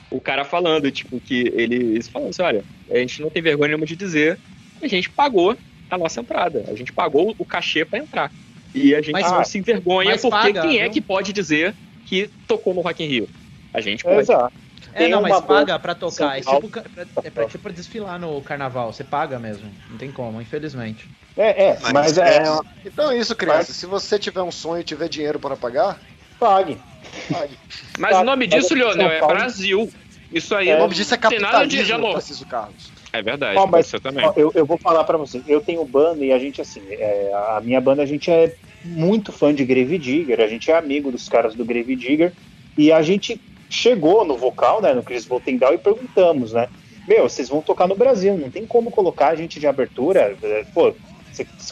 O 0.10 0.22
cara 0.22 0.46
falando, 0.46 0.90
tipo, 0.92 1.20
que 1.20 1.52
eles 1.56 2.08
falam 2.08 2.30
assim, 2.30 2.42
olha, 2.42 2.64
a 2.90 2.98
gente 2.98 3.22
não 3.22 3.30
tem 3.30 3.42
vergonha 3.42 3.70
nenhuma 3.70 3.86
de 3.86 3.94
dizer, 3.96 4.40
a 4.82 4.88
gente 4.88 5.10
pagou 5.10 5.58
a 5.90 5.98
nossa 5.98 6.22
entrada. 6.22 6.64
A 6.70 6.76
gente 6.76 6.94
pagou 6.94 7.36
o 7.38 7.44
cachê 7.46 7.84
pra 7.84 8.00
entrar. 8.00 8.32
E 8.74 8.96
a 8.96 9.02
gente 9.02 9.12
Mas- 9.12 9.30
não 9.32 9.44
se 9.44 9.58
envergonha, 9.58 10.12
mas 10.12 10.22
porque 10.22 10.54
paga, 10.54 10.62
quem 10.62 10.80
é 10.80 10.84
viu? 10.84 10.92
que 10.92 11.02
pode 11.02 11.34
dizer 11.34 11.74
que 12.08 12.30
tocou 12.48 12.74
no 12.74 12.82
Rock 12.82 13.04
in 13.04 13.08
Rio? 13.08 13.30
A 13.74 13.82
gente 13.82 14.06
É, 14.06 14.10
pode. 14.10 14.22
exato. 14.22 14.54
É, 14.94 15.08
não, 15.08 15.22
mas 15.22 15.42
paga 15.42 15.78
pra 15.80 15.94
tocar. 15.94 16.38
É 16.38 16.42
tipo, 16.42 16.70
ca- 16.70 16.84
pra- 16.84 17.06
é 17.24 17.30
pra, 17.30 17.46
tipo 17.46 17.72
desfilar 17.74 18.20
no 18.20 18.42
carnaval. 18.42 18.94
Você 18.94 19.04
paga 19.04 19.38
mesmo. 19.40 19.70
Não 19.90 19.98
tem 19.98 20.12
como, 20.12 20.42
infelizmente. 20.42 21.10
É, 21.36 21.70
é, 21.70 21.78
Mas 21.82 21.94
mas, 21.94 22.18
é, 22.18 22.44
Então 22.86 23.12
é 23.12 23.18
isso, 23.18 23.36
criança. 23.36 23.74
Se 23.74 23.86
você 23.86 24.18
tiver 24.18 24.42
um 24.42 24.52
sonho 24.52 24.82
e 24.82 24.84
tiver 24.84 25.08
dinheiro 25.10 25.40
para 25.40 25.56
pagar, 25.56 26.00
pague. 26.40 26.78
pague. 27.32 27.58
Mas 28.00 28.12
Tá, 28.12 28.22
o 28.22 28.24
nome 28.24 28.48
mas 28.48 28.62
disso, 28.62 28.74
Leonel, 28.74 29.10
é 29.12 29.20
Brasil. 29.28 29.92
Isso 30.32 30.56
aí 30.56 30.68
o 30.70 30.72
não 30.74 30.80
nome 30.82 30.96
disso 30.96 31.14
é 31.14 31.18
de 31.18 31.22
capitalismo, 31.22 31.86
já. 31.86 32.00
Tarcísio 32.00 32.46
Carlos. 32.48 32.92
É 33.14 33.22
verdade, 33.22 33.58
Ó, 33.58 33.66
mas- 33.68 33.88
você 33.88 34.00
também. 34.00 34.26
Ó, 34.26 34.34
eu, 34.36 34.52
eu 34.56 34.66
vou 34.66 34.78
falar 34.78 35.04
pra 35.04 35.18
você. 35.18 35.42
Eu 35.48 35.62
tenho 35.62 35.84
banda 35.86 36.24
e 36.26 36.32
a 36.32 36.40
gente, 36.40 36.60
assim, 36.62 36.82
é, 36.90 37.32
a 37.56 37.62
minha 37.64 37.80
banda, 37.80 38.04
a 38.04 38.06
gente 38.06 38.30
é 38.30 38.54
muito 38.84 39.32
fã 39.32 39.54
de 39.54 39.66
Grave 39.66 39.98
Digger, 39.98 40.40
a 40.40 40.48
gente 40.48 40.72
é 40.72 40.78
amigo 40.78 41.12
dos 41.12 41.28
caras 41.28 41.56
do 41.56 41.66
Grave 41.66 41.96
Digger, 41.96 42.34
e 42.78 42.92
a 42.92 43.02
gente 43.02 43.40
chegou 43.70 44.26
no 44.26 44.38
vocal, 44.38 44.82
né, 44.82 44.94
no 44.94 45.04
Chris 45.04 45.26
Voltendown, 45.26 45.74
e 45.74 45.78
perguntamos, 45.78 46.54
né, 46.54 46.68
meu, 47.08 47.24
vocês 47.24 47.48
vão 47.48 47.62
tocar 47.62 47.88
no 47.88 47.96
Brasil, 47.96 48.38
não 48.38 48.52
tem 48.52 48.66
como 48.66 48.92
colocar 48.92 49.30
a 49.30 49.36
gente 49.36 49.60
de 49.60 49.66
abertura? 49.68 50.38
É, 50.44 50.66
Pô, 50.74 50.94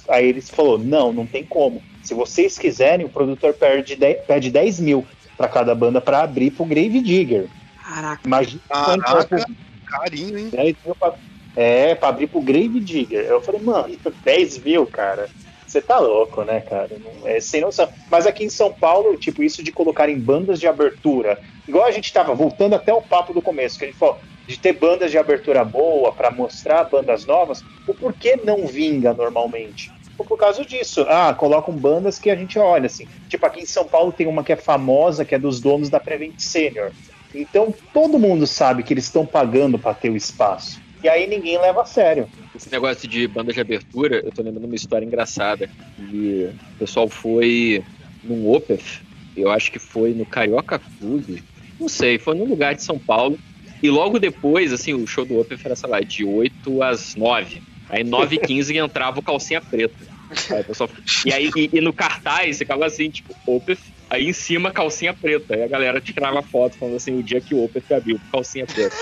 aí 0.08 0.28
eles 0.28 0.50
falou, 0.50 0.78
não, 0.78 1.12
não 1.12 1.26
tem 1.26 1.44
como. 1.44 1.84
Se 2.04 2.14
vocês 2.14 2.58
quiserem, 2.58 3.06
o 3.06 3.10
produtor 3.10 3.54
perde 3.54 3.96
10, 3.96 4.26
pede 4.26 4.50
10 4.50 4.80
mil 4.80 5.06
pra 5.36 5.50
cada 5.50 5.76
banda 5.76 6.00
pra 6.00 6.22
abrir 6.22 6.52
pro 6.52 6.66
Grave 6.66 7.02
Digger. 7.02 7.48
Caraca. 7.84 8.22
Imagina 8.26 8.62
Caraca. 8.70 9.28
quanto 9.28 9.56
Carinho, 9.86 10.38
hein? 10.38 10.50
10 10.50 10.76
mil 10.86 10.96
pra, 10.96 11.16
é, 11.56 11.96
pra 11.96 12.10
abrir 12.10 12.28
pro 12.28 12.42
Grave 12.42 12.80
Digger. 12.80 13.26
Eu 13.26 13.42
falei, 13.42 13.62
mano, 13.62 13.94
10 14.24 14.60
mil, 14.60 14.86
cara. 14.86 15.30
Você 15.76 15.82
tá 15.82 16.00
louco, 16.00 16.42
né, 16.44 16.62
cara? 16.62 16.90
É 17.26 17.42
sem 17.42 17.60
noção. 17.60 17.90
Mas 18.10 18.26
aqui 18.26 18.46
em 18.46 18.50
São 18.50 18.72
Paulo, 18.72 19.18
tipo, 19.18 19.44
isso 19.44 19.62
de 19.62 19.74
colocar 19.74 20.08
em 20.08 20.18
bandas 20.18 20.58
de 20.58 20.68
abertura, 20.70 21.38
igual 21.68 21.84
a 21.84 21.92
gente 21.92 22.14
tava 22.14 22.34
voltando 22.34 22.76
até 22.76 22.94
o 22.94 23.02
papo 23.02 23.34
do 23.34 23.42
começo, 23.42 23.78
que 23.78 23.84
a 23.84 23.88
gente 23.90 23.98
falou 23.98 24.18
de 24.48 24.58
ter 24.58 24.72
bandas 24.72 25.12
de 25.12 25.18
abertura 25.18 25.66
boa 25.66 26.14
pra 26.14 26.32
mostrar 26.32 26.86
bandas 26.86 27.26
novas, 27.26 27.62
o 27.86 27.94
porquê 27.94 28.40
não 28.42 28.66
vinga 28.66 29.14
normalmente? 29.14 29.92
Por 30.16 30.38
causa 30.38 30.64
disso. 30.64 31.06
Ah, 31.10 31.34
colocam 31.34 31.74
bandas 31.74 32.18
que 32.18 32.30
a 32.30 32.36
gente 32.38 32.58
olha, 32.58 32.86
assim. 32.86 33.06
Tipo, 33.28 33.46
aqui 33.46 33.60
em 33.60 33.66
São 33.66 33.84
Paulo 33.84 34.14
tem 34.14 34.28
uma 34.28 34.46
que 34.46 34.54
é 34.54 34.56
famosa, 34.56 35.26
que 35.26 35.36
é 35.36 35.40
dos 35.40 35.60
donos 35.60 35.90
da 35.90 36.00
Prevent 36.00 36.40
Senior. 36.40 36.94
Então 37.34 37.76
todo 37.94 38.18
mundo 38.18 38.48
sabe 38.48 38.82
que 38.82 38.94
eles 38.94 39.04
estão 39.04 39.26
pagando 39.26 39.78
para 39.78 39.94
ter 39.94 40.10
o 40.10 40.16
espaço. 40.16 40.85
E 41.06 41.08
aí 41.08 41.28
ninguém 41.28 41.60
leva 41.60 41.84
a 41.84 41.86
sério. 41.86 42.28
Esse 42.56 42.72
negócio 42.72 43.08
de 43.08 43.28
banda 43.28 43.54
de 43.54 43.62
abertura, 43.62 44.24
eu 44.26 44.32
tô 44.32 44.42
lembrando 44.42 44.66
uma 44.66 44.76
história 44.76 45.06
engraçada. 45.06 45.70
E 46.00 46.50
o 46.50 46.80
pessoal 46.80 47.08
foi 47.08 47.84
num 48.24 48.52
Opeth, 48.52 49.04
eu 49.38 49.52
acho 49.52 49.72
que 49.72 49.78
foi 49.78 50.16
no 50.16 50.26
Carioca 50.26 50.82
Clube, 50.98 51.44
não 51.80 51.88
sei, 51.88 52.18
foi 52.18 52.34
num 52.34 52.46
lugar 52.46 52.74
de 52.74 52.82
São 52.82 52.98
Paulo. 52.98 53.38
E 53.84 53.88
logo 53.88 54.18
depois, 54.18 54.74
assim, 54.74 54.96
o 54.96 55.06
show 55.06 55.24
do 55.24 55.40
Opeth 55.40 55.60
era, 55.64 55.76
sei 55.76 55.88
lá, 55.88 56.00
de 56.00 56.26
8 56.26 56.82
às 56.82 57.16
9. 57.16 57.62
Aí 57.88 58.04
9 58.04 58.38
e 58.38 58.40
15 58.40 58.76
entrava 58.76 59.20
o 59.20 59.24
calcinha 59.24 59.62
preta. 59.62 60.08
Aí, 60.50 60.64
pessoal... 60.64 60.90
E 61.24 61.32
aí, 61.32 61.52
e, 61.56 61.70
e 61.72 61.82
no 61.82 61.94
cartaz, 61.94 62.58
ficava 62.58 62.84
assim, 62.84 63.12
tipo, 63.12 63.36
Opeth, 63.46 63.78
aí 64.10 64.26
em 64.28 64.34
cima 64.34 64.72
calcinha 64.72 65.14
preta. 65.14 65.56
Aí 65.56 65.64
a 65.64 65.68
galera 65.68 66.00
tirava 66.02 66.42
foto 66.44 66.78
falando 66.78 66.96
assim, 66.96 67.18
o 67.18 67.24
dia 67.24 67.42
que 67.42 67.54
o 67.54 67.64
Opeth 67.64 67.94
abriu, 67.94 68.20
calcinha 68.32 68.66
preta. 68.66 68.96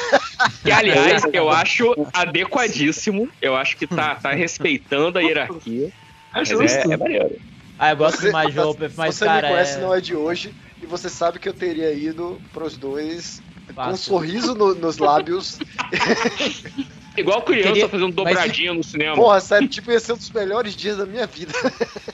Que, 0.63 0.71
aliás, 0.71 1.23
eu 1.33 1.49
acho 1.49 1.93
adequadíssimo. 2.13 3.27
Eu 3.41 3.55
acho 3.55 3.77
que 3.77 3.87
tá, 3.87 4.15
tá 4.15 4.31
respeitando 4.33 5.17
a 5.19 5.21
hierarquia. 5.21 5.89
Mas 6.33 6.49
é, 6.51 6.81
é 6.93 6.97
maneiro. 6.97 7.39
Ah, 7.77 7.91
eu 7.91 7.97
gosto 7.97 8.19
Você- 8.19 8.27
demais 8.27 8.53
de 8.53 8.59
Opeth, 8.59 8.93
mas, 8.95 9.15
você 9.15 9.25
cara. 9.25 9.47
me 9.47 9.53
conhece, 9.53 9.77
é... 9.77 9.81
não 9.81 9.93
é 9.93 9.99
de 9.99 10.15
hoje, 10.15 10.55
e 10.81 10.85
você 10.85 11.09
sabe 11.09 11.39
que 11.39 11.49
eu 11.49 11.53
teria 11.53 11.91
ido 11.91 12.39
pros 12.51 12.77
dois 12.77 13.41
com 13.65 13.71
um 13.71 13.75
Fácil. 13.75 13.97
sorriso 13.97 14.55
no- 14.55 14.75
nos 14.75 14.97
lábios. 14.97 15.57
Igual 17.15 17.41
criança 17.43 17.69
Queria- 17.73 17.89
fazendo 17.89 18.07
mas- 18.07 18.15
dobradinha 18.15 18.73
no 18.73 18.83
cinema. 18.83 19.15
Porra, 19.15 19.39
sério, 19.39 19.67
tipo, 19.67 19.91
ia 19.91 19.99
ser 19.99 20.13
um 20.13 20.17
dos 20.17 20.31
melhores 20.31 20.75
dias 20.75 20.97
da 20.97 21.05
minha 21.05 21.27
vida. 21.27 21.53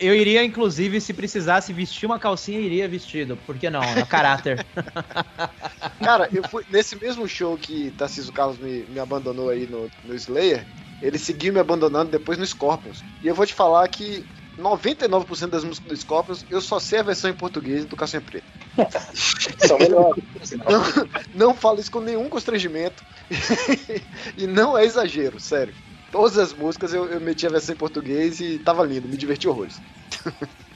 Eu 0.00 0.14
iria, 0.14 0.42
inclusive, 0.42 0.98
se 1.00 1.12
precisasse 1.12 1.72
vestir 1.74 2.06
uma 2.06 2.18
calcinha, 2.18 2.58
iria 2.58 2.88
vestido. 2.88 3.36
Por 3.36 3.58
que 3.58 3.68
não? 3.68 3.82
É 3.82 4.02
caráter. 4.06 4.66
Cara, 6.02 6.28
eu 6.32 6.42
fui 6.48 6.64
nesse 6.70 6.98
mesmo 6.98 7.28
show 7.28 7.56
que 7.58 7.90
Tarcísio 7.90 8.32
Carlos 8.32 8.58
me, 8.58 8.86
me 8.86 8.98
abandonou 8.98 9.50
aí 9.50 9.66
no, 9.66 9.90
no 10.02 10.14
Slayer, 10.14 10.66
ele 11.02 11.18
seguiu 11.18 11.52
me 11.52 11.60
abandonando 11.60 12.10
depois 12.10 12.38
no 12.38 12.46
Scorpions. 12.46 13.04
E 13.22 13.26
eu 13.28 13.34
vou 13.34 13.44
te 13.44 13.52
falar 13.52 13.86
que 13.88 14.24
99% 14.58 15.48
das 15.48 15.64
músicas 15.64 15.88
do 15.92 15.96
Scorpions 15.96 16.44
eu 16.48 16.60
só 16.60 16.78
sei 16.78 17.00
a 17.00 17.02
versão 17.02 17.30
em 17.30 17.34
português 17.34 17.84
do 17.84 17.96
Calcinha 17.96 18.22
Preta. 18.22 18.46
São 19.66 19.78
melhores. 19.78 20.24
Não, 20.68 21.08
não 21.34 21.54
falo 21.54 21.80
isso 21.80 21.90
com 21.90 22.00
nenhum 22.00 22.28
constrangimento. 22.28 23.02
e 24.36 24.46
não 24.46 24.76
é 24.76 24.84
exagero, 24.84 25.38
sério. 25.40 25.74
Todas 26.10 26.38
as 26.38 26.52
músicas 26.52 26.94
eu, 26.94 27.06
eu 27.06 27.20
meti 27.20 27.46
a 27.46 27.50
versão 27.50 27.74
em 27.74 27.78
português 27.78 28.40
e 28.40 28.58
tava 28.58 28.84
lindo, 28.84 29.08
me 29.08 29.16
diverti 29.16 29.48
horrores. 29.48 29.80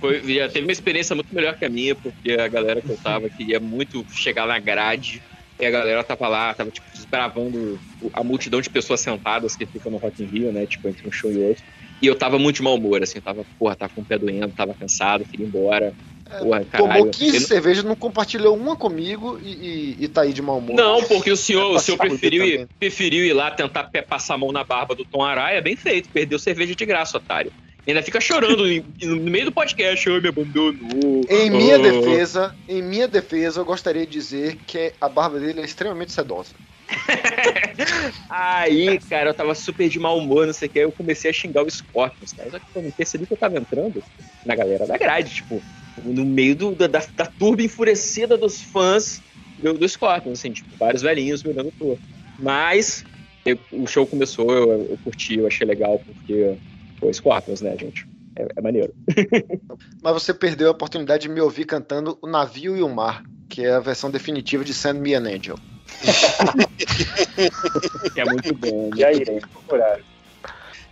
Foi, 0.00 0.20
já 0.34 0.48
teve 0.48 0.66
uma 0.66 0.72
experiência 0.72 1.14
muito 1.14 1.34
melhor 1.34 1.56
que 1.56 1.64
a 1.64 1.68
minha, 1.70 1.94
porque 1.94 2.32
a 2.32 2.48
galera 2.48 2.82
que 2.82 2.90
eu 2.90 2.98
tava 2.98 3.30
queria 3.30 3.58
muito 3.58 4.04
chegar 4.10 4.46
na 4.46 4.58
grade. 4.58 5.22
E 5.58 5.64
a 5.64 5.70
galera 5.70 6.02
tava 6.02 6.28
lá, 6.28 6.52
tava 6.52 6.70
tipo 6.70 6.86
desbravando 6.92 7.78
a 8.12 8.24
multidão 8.24 8.60
de 8.60 8.68
pessoas 8.68 9.00
sentadas 9.00 9.54
que 9.56 9.64
ficam 9.64 9.92
no 9.92 9.98
Rock 9.98 10.22
in 10.22 10.26
Rio, 10.26 10.52
né? 10.52 10.66
Tipo, 10.66 10.88
entre 10.88 11.06
um 11.06 11.12
show 11.12 11.30
e 11.30 11.38
outro. 11.38 11.62
E 12.02 12.06
eu 12.06 12.14
tava 12.16 12.38
muito 12.38 12.56
de 12.56 12.62
mau 12.62 12.74
humor, 12.74 13.02
assim, 13.02 13.20
tava, 13.20 13.46
porra, 13.58 13.76
tava 13.76 13.92
com 13.94 14.00
o 14.00 14.04
pé 14.04 14.18
doendo, 14.18 14.52
tava 14.52 14.74
cansado, 14.74 15.24
queria 15.24 15.46
ir 15.46 15.48
embora. 15.48 15.94
Porra, 16.38 16.64
Tomou 16.72 16.88
caralho. 16.88 17.10
15 17.10 17.34
Eu 17.36 17.40
não- 17.40 17.48
cervejas, 17.48 17.84
não 17.84 17.96
compartilhou 17.96 18.56
uma 18.56 18.76
comigo 18.76 19.38
e, 19.42 19.96
e, 20.00 20.04
e 20.04 20.08
tá 20.08 20.22
aí 20.22 20.32
de 20.32 20.42
mau 20.42 20.58
humor. 20.58 20.74
Não, 20.74 21.02
porque 21.04 21.30
o 21.30 21.36
senhor, 21.36 21.74
o 21.74 21.78
senhor 21.78 21.98
preferiu, 21.98 22.44
ir, 22.44 22.68
preferiu 22.78 23.24
ir 23.24 23.32
lá 23.32 23.50
tentar 23.50 23.90
passar 24.08 24.34
a 24.34 24.38
mão 24.38 24.52
na 24.52 24.64
barba 24.64 24.94
do 24.94 25.04
Tom 25.04 25.22
Araya, 25.22 25.60
bem 25.62 25.76
feito, 25.76 26.08
perdeu 26.08 26.38
cerveja 26.38 26.74
de 26.74 26.84
graça, 26.86 27.16
otário. 27.16 27.52
E 27.86 27.90
ainda 27.90 28.02
fica 28.02 28.18
chorando 28.20 28.64
no 29.02 29.16
meio 29.30 29.44
do 29.46 29.52
podcast, 29.52 30.08
"Ai, 30.08 30.20
me 30.20 30.28
abandonou. 30.28 31.20
Em 31.28 31.50
minha 31.50 31.78
Oh. 31.78 31.82
defesa, 31.82 32.54
em 32.68 32.80
minha 32.80 33.06
defesa, 33.06 33.60
eu 33.60 33.64
gostaria 33.64 34.06
de 34.06 34.12
dizer 34.12 34.56
que 34.66 34.92
a 35.00 35.08
barba 35.08 35.38
dele 35.38 35.60
é 35.60 35.64
extremamente 35.64 36.10
sedosa. 36.12 36.54
Aí, 38.28 38.98
cara, 39.08 39.30
eu 39.30 39.34
tava 39.34 39.54
super 39.54 39.88
de 39.88 39.98
mau 39.98 40.18
humor, 40.18 40.46
não 40.46 40.52
sei 40.52 40.68
o 40.68 40.70
que, 40.70 40.78
aí 40.78 40.84
eu 40.84 40.92
comecei 40.92 41.30
a 41.30 41.34
xingar 41.34 41.62
o 41.62 41.70
Scorpions, 41.70 42.32
cara. 42.32 42.50
Só 42.50 42.58
que 42.58 42.64
eu 42.74 42.82
não 42.82 42.90
percebi 42.90 43.26
que 43.26 43.32
eu 43.32 43.36
tava 43.36 43.58
entrando 43.58 44.02
na 44.44 44.54
galera 44.54 44.86
da 44.86 44.96
grade, 44.96 45.34
tipo, 45.34 45.62
no 46.02 46.24
meio 46.24 46.56
do- 46.56 46.74
da, 46.74 46.86
da, 46.86 47.26
turba 47.26 47.62
enfurecida 47.62 48.36
dos 48.36 48.60
fãs 48.60 49.22
do, 49.58 49.74
do 49.74 49.88
Scorpions, 49.88 50.40
assim, 50.40 50.52
tipo, 50.52 50.68
vários 50.78 51.02
velhinhos 51.02 51.42
me 51.42 51.50
olhando 51.50 51.72
torto. 51.78 52.02
Mas 52.38 53.04
eu- 53.44 53.58
o 53.72 53.86
show 53.86 54.06
começou, 54.06 54.50
eu, 54.50 54.86
eu 54.90 54.98
curti, 54.98 55.38
eu 55.38 55.46
achei 55.46 55.66
legal, 55.66 55.98
porque 56.00 56.56
foi 56.98 57.12
Scorpions, 57.12 57.60
né, 57.60 57.76
gente? 57.78 58.06
É, 58.36 58.46
é 58.56 58.60
maneiro. 58.60 58.92
Mas 60.02 60.14
você 60.14 60.34
perdeu 60.34 60.68
a 60.68 60.72
oportunidade 60.72 61.22
de 61.22 61.28
me 61.28 61.40
ouvir 61.40 61.64
cantando 61.64 62.18
O 62.20 62.26
Navio 62.26 62.76
e 62.76 62.82
o 62.82 62.88
Mar, 62.88 63.22
que 63.48 63.64
é 63.64 63.72
a 63.72 63.80
versão 63.80 64.10
definitiva 64.10 64.64
de 64.64 64.74
Send 64.74 65.00
Me 65.00 65.14
an 65.14 65.22
Angel. 65.22 65.56
que 68.12 68.20
é 68.20 68.24
muito 68.24 68.54
bom. 68.54 68.90
E 68.96 69.04
aí, 69.04 69.24
procurar. 69.24 70.00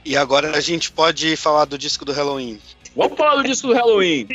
E 0.05 0.17
agora 0.17 0.57
a 0.57 0.61
gente 0.61 0.91
pode 0.91 1.37
falar 1.37 1.65
do 1.65 1.79
disco 1.79 2.05
do 2.05 2.13
Halloween. 2.13 2.61
Vamos 2.95 3.17
falar 3.17 3.37
do 3.37 3.49
disco 3.49 3.69
do 3.69 3.75
Halloween. 3.75 4.27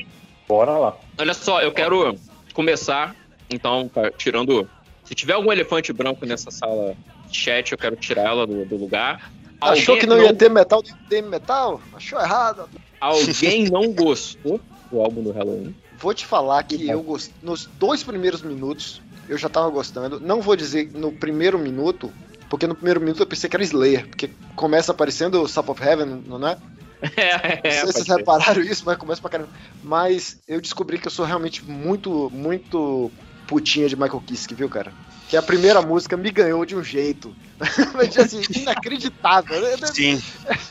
Bora 0.47 0.71
lá. 0.71 0.97
Olha 1.17 1.33
só, 1.33 1.61
eu 1.61 1.71
quero 1.71 2.17
começar, 2.53 3.15
então, 3.49 3.89
tá, 3.89 4.09
tirando. 4.11 4.69
Se 5.03 5.13
tiver 5.13 5.33
algum 5.33 5.51
elefante 5.51 5.91
branco 5.91 6.25
nessa 6.25 6.51
sala 6.51 6.95
de 7.29 7.37
chat, 7.37 7.71
eu 7.71 7.77
quero 7.77 7.95
tirar 7.95 8.23
ela 8.23 8.47
do, 8.47 8.65
do 8.65 8.77
lugar. 8.77 9.31
Achou 9.59 9.95
Alguém 9.95 9.99
que 9.99 10.05
não 10.05 10.21
ia 10.21 10.33
ter 10.33 10.49
metal 10.49 10.81
dentro 10.81 10.99
de 11.09 11.21
metal? 11.21 11.81
Achou 11.93 12.19
errado. 12.19 12.69
Alguém 12.99 13.65
não 13.69 13.91
gostou 13.91 14.59
do 14.91 15.01
álbum 15.01 15.23
do 15.23 15.31
Halloween? 15.31 15.75
Vou 15.97 16.13
te 16.13 16.25
falar 16.25 16.63
que 16.63 16.87
eu 16.87 17.01
gostei. 17.01 17.33
Nos 17.41 17.65
dois 17.65 18.03
primeiros 18.03 18.41
minutos, 18.41 19.01
eu 19.27 19.37
já 19.37 19.49
tava 19.49 19.69
gostando. 19.69 20.19
Não 20.19 20.41
vou 20.41 20.55
dizer 20.55 20.91
no 20.93 21.11
primeiro 21.11 21.57
minuto, 21.57 22.11
porque 22.49 22.67
no 22.67 22.75
primeiro 22.75 22.99
minuto 22.99 23.21
eu 23.21 23.27
pensei 23.27 23.49
que 23.49 23.55
era 23.55 23.63
Slayer, 23.63 24.07
porque 24.07 24.29
começa 24.55 24.91
aparecendo 24.91 25.41
o 25.41 25.47
Sap 25.47 25.69
of 25.69 25.83
Heaven, 25.83 26.23
não 26.27 26.47
é? 26.47 26.57
É, 27.15 27.55
Não 27.55 27.61
sei 27.61 27.71
se 27.71 27.85
vocês 27.85 28.05
ser. 28.05 28.15
repararam 28.17 28.61
isso, 28.61 28.83
mas 28.85 28.97
começa 28.97 29.21
pra 29.21 29.29
caramba. 29.29 29.49
Mas 29.83 30.39
eu 30.47 30.59
descobri 30.59 30.97
que 30.97 31.07
eu 31.07 31.11
sou 31.11 31.25
realmente 31.25 31.63
muito, 31.63 32.29
muito 32.33 33.11
putinha 33.47 33.87
de 33.87 33.95
Michael 33.95 34.21
Kiske, 34.25 34.53
viu, 34.55 34.67
cara? 34.69 34.91
Que 35.29 35.37
a 35.37 35.41
primeira 35.41 35.81
música 35.81 36.15
me 36.17 36.31
ganhou 36.31 36.65
de 36.65 36.75
um 36.75 36.83
jeito. 36.83 37.35
Assim, 38.23 38.41
inacreditável. 38.61 39.61
Sim. 39.93 40.21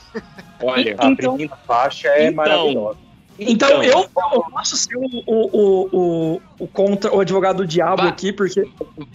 Olha, 0.63 0.97
A 0.99 1.07
Então- 1.11 1.37
primeira 1.37 1.57
faixa 1.67 2.09
é 2.09 2.25
Então, 2.25 2.37
maravilhosa. 2.37 2.99
Então, 3.39 3.83
eu, 3.83 4.09
eu 4.33 4.43
posso 4.51 4.77
ser 4.77 4.97
o, 4.97 5.05
o, 5.27 5.89
o, 5.93 6.43
o, 6.59 6.67
contra, 6.69 7.15
o 7.15 7.21
advogado 7.21 7.59
do 7.59 7.67
diabo 7.67 8.03
Vai. 8.03 8.09
aqui, 8.09 8.33
porque 8.33 8.67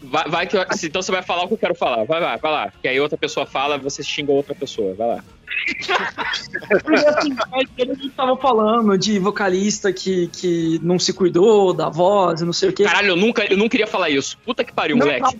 Vai, 0.03 0.29
vai 0.29 0.47
que 0.47 0.55
eu- 0.57 0.65
então 0.83 1.01
você 1.01 1.11
vai 1.11 1.23
falar 1.23 1.43
o 1.43 1.47
que 1.47 1.53
eu 1.55 1.57
quero 1.57 1.75
falar. 1.75 2.03
Vai 2.05 2.19
lá, 2.19 2.37
vai 2.37 2.51
lá. 2.51 2.71
Que 2.81 2.87
aí 2.87 2.99
outra 2.99 3.17
pessoa 3.17 3.45
fala, 3.45 3.77
você 3.77 4.03
xinga 4.03 4.31
outra 4.31 4.53
pessoa. 4.53 4.93
Vai 4.93 5.07
lá. 5.07 5.23
Porque 6.83 7.07
assim, 7.07 7.35
gente 7.77 8.09
tava 8.11 8.37
falando 8.37 8.97
de 8.97 9.19
vocalista 9.19 9.91
que, 9.91 10.27
que 10.27 10.79
não 10.81 10.97
se 10.97 11.11
cuidou 11.13 11.73
da 11.73 11.89
voz 11.89 12.41
não 12.41 12.53
sei 12.53 12.69
o 12.69 12.73
quê. 12.73 12.83
Caralho, 12.83 13.09
eu 13.09 13.15
nunca, 13.15 13.43
eu 13.45 13.57
não 13.57 13.67
queria 13.67 13.87
falar 13.87 14.09
isso. 14.09 14.37
Puta 14.45 14.63
que 14.63 14.71
pariu, 14.73 14.95
Não, 14.97 15.05
moleque. 15.05 15.37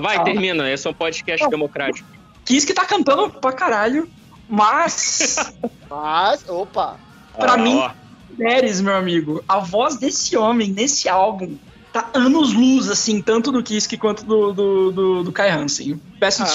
Vai, 0.00 0.22
termina. 0.24 0.70
Esse 0.70 0.86
é 0.86 0.90
um 0.90 0.94
podcast 0.94 1.48
democrático. 1.48 2.08
Kiss 2.44 2.66
que 2.66 2.74
tá 2.74 2.84
cantando 2.84 3.30
pra 3.30 3.52
caralho, 3.52 4.08
mas 4.52 5.54
Mas, 5.88 6.48
opa, 6.48 6.96
Pra 7.38 7.54
Ah, 7.54 7.56
mim- 7.56 7.76
ó. 7.78 7.90
Neres, 8.38 8.80
meu 8.80 8.94
amigo, 8.96 9.42
a 9.46 9.58
voz 9.58 9.96
desse 9.96 10.36
homem 10.36 10.70
nesse 10.70 11.06
álbum 11.08 11.56
tá 11.92 12.08
anos 12.14 12.54
luz, 12.54 12.88
assim, 12.88 13.20
tanto 13.20 13.52
do 13.52 13.62
Kiss 13.62 13.94
quanto 13.98 14.24
do, 14.24 14.52
do, 14.52 14.92
do, 14.92 15.22
do 15.24 15.32
Kai 15.32 15.50
Hansen. 15.50 16.00
Peço 16.18 16.42
Ah. 16.42 16.46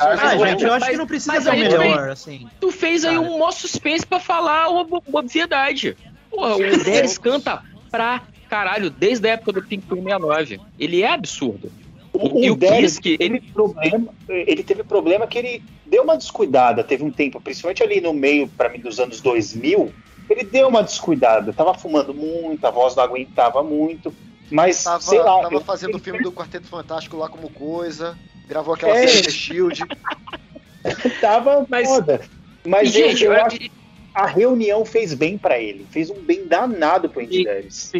Ah, 0.00 0.36
gente, 0.36 0.64
eu 0.64 0.72
acho 0.74 0.90
que 0.90 0.96
não 0.96 1.06
precisa 1.06 1.32
mas 1.32 1.44
ser 1.44 1.50
o 1.50 1.52
a 1.52 1.56
melhor, 1.56 2.10
assim. 2.10 2.46
Tu 2.60 2.70
fez 2.70 3.04
aí 3.06 3.18
um 3.18 3.38
mó 3.38 3.50
suspense 3.50 4.04
pra 4.06 4.20
falar 4.20 4.68
uma, 4.68 4.82
uma 4.84 5.20
obviedade. 5.20 5.96
Porra, 6.30 6.56
o 6.56 6.58
Denis 6.84 7.16
canta 7.16 7.62
pra 7.90 8.20
caralho 8.50 8.90
desde 8.90 9.26
a 9.28 9.32
época 9.32 9.52
do 9.52 9.62
Pink 9.62 9.86
Floyd 9.86 10.04
69. 10.04 10.60
Ele 10.78 11.02
é 11.02 11.10
absurdo. 11.10 11.72
O, 12.12 12.38
E 12.44 12.50
o 12.50 12.52
o 12.52 12.56
Derek 12.56 12.82
Kiske, 12.82 13.16
teve 13.18 13.40
problema, 13.40 14.08
ele 14.28 14.62
teve 14.62 14.84
problema 14.84 15.26
que 15.26 15.38
ele 15.38 15.62
deu 15.86 16.02
uma 16.02 16.16
descuidada, 16.16 16.84
teve 16.84 17.02
um 17.02 17.10
tempo, 17.10 17.40
principalmente 17.40 17.82
ali 17.82 18.00
no 18.00 18.12
meio, 18.12 18.46
para 18.48 18.68
mim, 18.68 18.78
dos 18.80 19.00
anos 19.00 19.20
2000, 19.20 19.92
ele 20.28 20.44
deu 20.44 20.68
uma 20.68 20.82
descuidada, 20.82 21.52
tava 21.52 21.72
fumando 21.74 22.12
muito, 22.12 22.64
a 22.66 22.70
voz 22.70 22.94
não 22.94 23.02
aguentava 23.02 23.62
muito, 23.62 24.14
mas, 24.50 24.84
tava, 24.84 25.00
sei 25.02 25.18
lá... 25.20 25.40
tava 25.42 25.54
eu- 25.54 25.60
fazendo 25.62 25.94
o 25.94 25.98
filme 25.98 26.22
do 26.22 26.30
Quarteto 26.30 26.66
Fantástico 26.66 27.16
lá 27.16 27.28
como 27.30 27.48
coisa, 27.48 28.16
gravou 28.46 28.74
aquela 28.74 28.94
É. 28.96 29.06
série 29.06 29.22
The 29.22 29.30
Shield. 29.30 29.80
tava 31.20 31.66
Mas- 31.68 31.88
foda. 31.88 32.20
Mas 32.64 32.94
E, 32.94 33.00
eu- 33.00 33.08
gente, 33.08 33.24
eu, 33.24 33.32
olha- 33.32 33.46
acho 33.46 33.58
que 33.58 33.72
a 34.14 34.26
reunião 34.26 34.84
fez 34.84 35.14
bem 35.14 35.38
pra 35.38 35.58
ele, 35.58 35.86
fez 35.90 36.10
um 36.10 36.20
bem 36.20 36.46
danado 36.46 37.08
pro 37.08 37.22
Andy 37.22 37.44
Darius. 37.44 37.90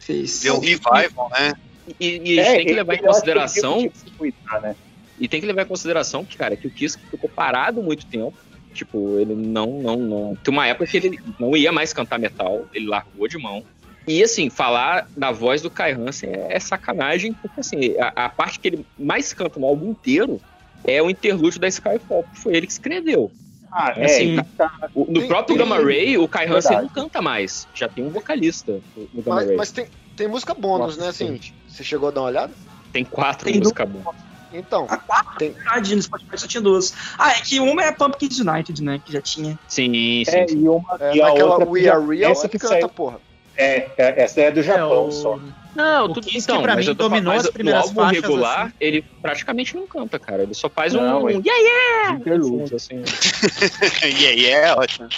Fez. 0.00 0.40
Deu 0.40 0.56
um 0.56 0.60
revival, 0.60 1.30
né? 1.30 1.52
E, 1.98 2.34
e 2.34 2.40
a 2.40 2.44
gente 2.44 2.56
tem 2.56 2.66
que 2.66 2.72
levar 2.74 2.94
em 2.94 2.98
que 2.98 3.04
ele 3.04 3.12
consideração. 3.12 3.88
que 3.88 4.10
cuidar, 4.12 4.60
né? 4.60 4.76
E 5.18 5.28
tem 5.28 5.40
que 5.40 5.46
levar 5.46 5.62
em 5.62 5.66
consideração 5.66 6.24
que, 6.24 6.36
cara, 6.36 6.56
que 6.56 6.66
o 6.66 6.70
Kiss 6.70 6.98
ficou 7.10 7.28
parado 7.28 7.82
muito 7.82 8.06
tempo. 8.06 8.34
Tipo, 8.72 9.18
ele 9.18 9.34
não, 9.34 9.66
não, 9.80 9.96
não. 9.96 10.36
Tem 10.36 10.52
uma 10.52 10.66
época 10.66 10.86
que 10.86 10.96
ele 10.96 11.18
não 11.38 11.56
ia 11.56 11.72
mais 11.72 11.92
cantar 11.92 12.18
metal, 12.18 12.66
ele 12.72 12.86
largou 12.86 13.26
de 13.26 13.36
mão. 13.36 13.64
E 14.06 14.22
assim, 14.22 14.48
falar 14.48 15.08
da 15.16 15.30
voz 15.30 15.60
do 15.60 15.70
Kai 15.70 15.92
Hansen 15.92 16.30
é, 16.30 16.56
é 16.56 16.58
sacanagem, 16.60 17.32
porque 17.34 17.60
assim, 17.60 17.96
a, 17.98 18.24
a 18.26 18.28
parte 18.28 18.58
que 18.60 18.68
ele 18.68 18.86
mais 18.98 19.32
canta 19.32 19.58
no 19.60 19.66
álbum 19.66 19.90
inteiro 19.90 20.40
é 20.84 21.02
o 21.02 21.10
interlúdio 21.10 21.60
da 21.60 21.68
Skyfall, 21.68 22.24
que 22.32 22.38
foi 22.40 22.56
ele 22.56 22.66
que 22.66 22.72
escreveu. 22.72 23.30
Ah, 23.72 23.92
é, 23.96 24.04
Assim, 24.06 24.36
tá- 24.36 24.46
tá- 24.56 24.88
O- 24.94 25.04
no 25.06 25.20
Tem- 25.20 25.28
próprio 25.28 25.56
tem- 25.56 25.64
Gamma 25.64 25.80
Ray, 25.84 26.16
o 26.16 26.26
Kai 26.26 26.46
Hansen 26.46 26.70
Verdade. 26.76 26.82
não 26.82 26.88
canta 26.88 27.20
mais. 27.22 27.68
Já 27.74 27.88
tem 27.88 28.04
um 28.04 28.10
vocalista 28.10 28.80
no 28.96 29.08
no 29.12 29.22
Gamma 29.22 29.36
Mas, 29.36 29.46
Ray. 29.48 29.56
mas 29.56 29.70
tem, 29.72 29.86
tem 30.20 30.28
música 30.28 30.52
bônus, 30.52 30.88
Nossa, 30.98 31.00
né? 31.00 31.08
Assim, 31.08 31.26
gente. 31.28 31.54
você 31.66 31.82
chegou 31.82 32.10
a 32.10 32.12
dar 32.12 32.20
uma 32.20 32.26
olhada? 32.28 32.52
Tem 32.92 33.04
quatro 33.06 33.46
Tem 33.50 33.58
músicas 33.58 33.88
boas. 33.88 34.16
Então, 34.52 34.84
A 34.90 34.98
quatro 34.98 35.38
Tem- 35.38 35.52
verdade, 35.52 35.96
no 35.96 36.02
Spotify 36.02 36.36
só 36.38 36.46
tinha 36.46 36.60
duas. 36.60 36.92
Ah, 37.18 37.30
é 37.30 37.40
que 37.40 37.58
uma 37.58 37.82
é 37.82 37.90
Pumpkins 37.92 38.38
United, 38.38 38.82
né? 38.82 39.00
Que 39.02 39.12
já 39.12 39.22
tinha. 39.22 39.58
Sim, 39.66 40.24
sim. 40.26 40.36
é, 40.36 40.46
sim. 40.46 40.58
e, 40.64 40.68
uma, 40.68 40.98
é, 41.00 41.16
e 41.16 41.22
a 41.22 41.32
outra, 41.32 41.66
We 41.66 41.88
Are 41.88 42.04
Real, 42.04 42.32
essa 42.32 42.40
essa 42.42 42.48
que 42.50 42.58
canta, 42.58 42.74
saiu, 42.74 42.88
porra. 42.90 43.18
é, 43.56 43.88
é, 43.96 44.22
essa 44.24 44.40
é 44.42 44.50
do 44.50 44.62
Japão 44.62 45.06
o- 45.08 45.12
só. 45.12 45.38
Não, 45.74 46.06
O 46.06 46.08
tudo 46.14 46.26
Kiss 46.26 46.38
então, 46.44 46.56
que 46.56 46.62
pra 46.64 46.74
mas 46.74 46.84
mim 46.84 46.90
eu 46.90 46.96
tô 46.96 47.08
dominou 47.08 47.32
as 47.32 47.48
primeiras 47.48 47.82
no 47.82 47.88
álbum 47.90 48.00
faixas, 48.02 48.22
regular, 48.24 48.60
assim. 48.66 48.74
ele 48.80 49.04
praticamente 49.22 49.76
não 49.76 49.86
canta, 49.86 50.18
cara. 50.18 50.42
Ele 50.42 50.52
só 50.52 50.68
faz 50.68 50.92
Não, 50.92 51.22
um 51.22 51.28
é. 51.28 51.32
yeah, 51.34 51.56
yeah! 51.56 52.14
Interlúdio. 52.18 52.74
Assim. 52.76 52.96
yeah, 54.02 54.30
yeah, 54.40 54.80
ótimo. 54.80 55.08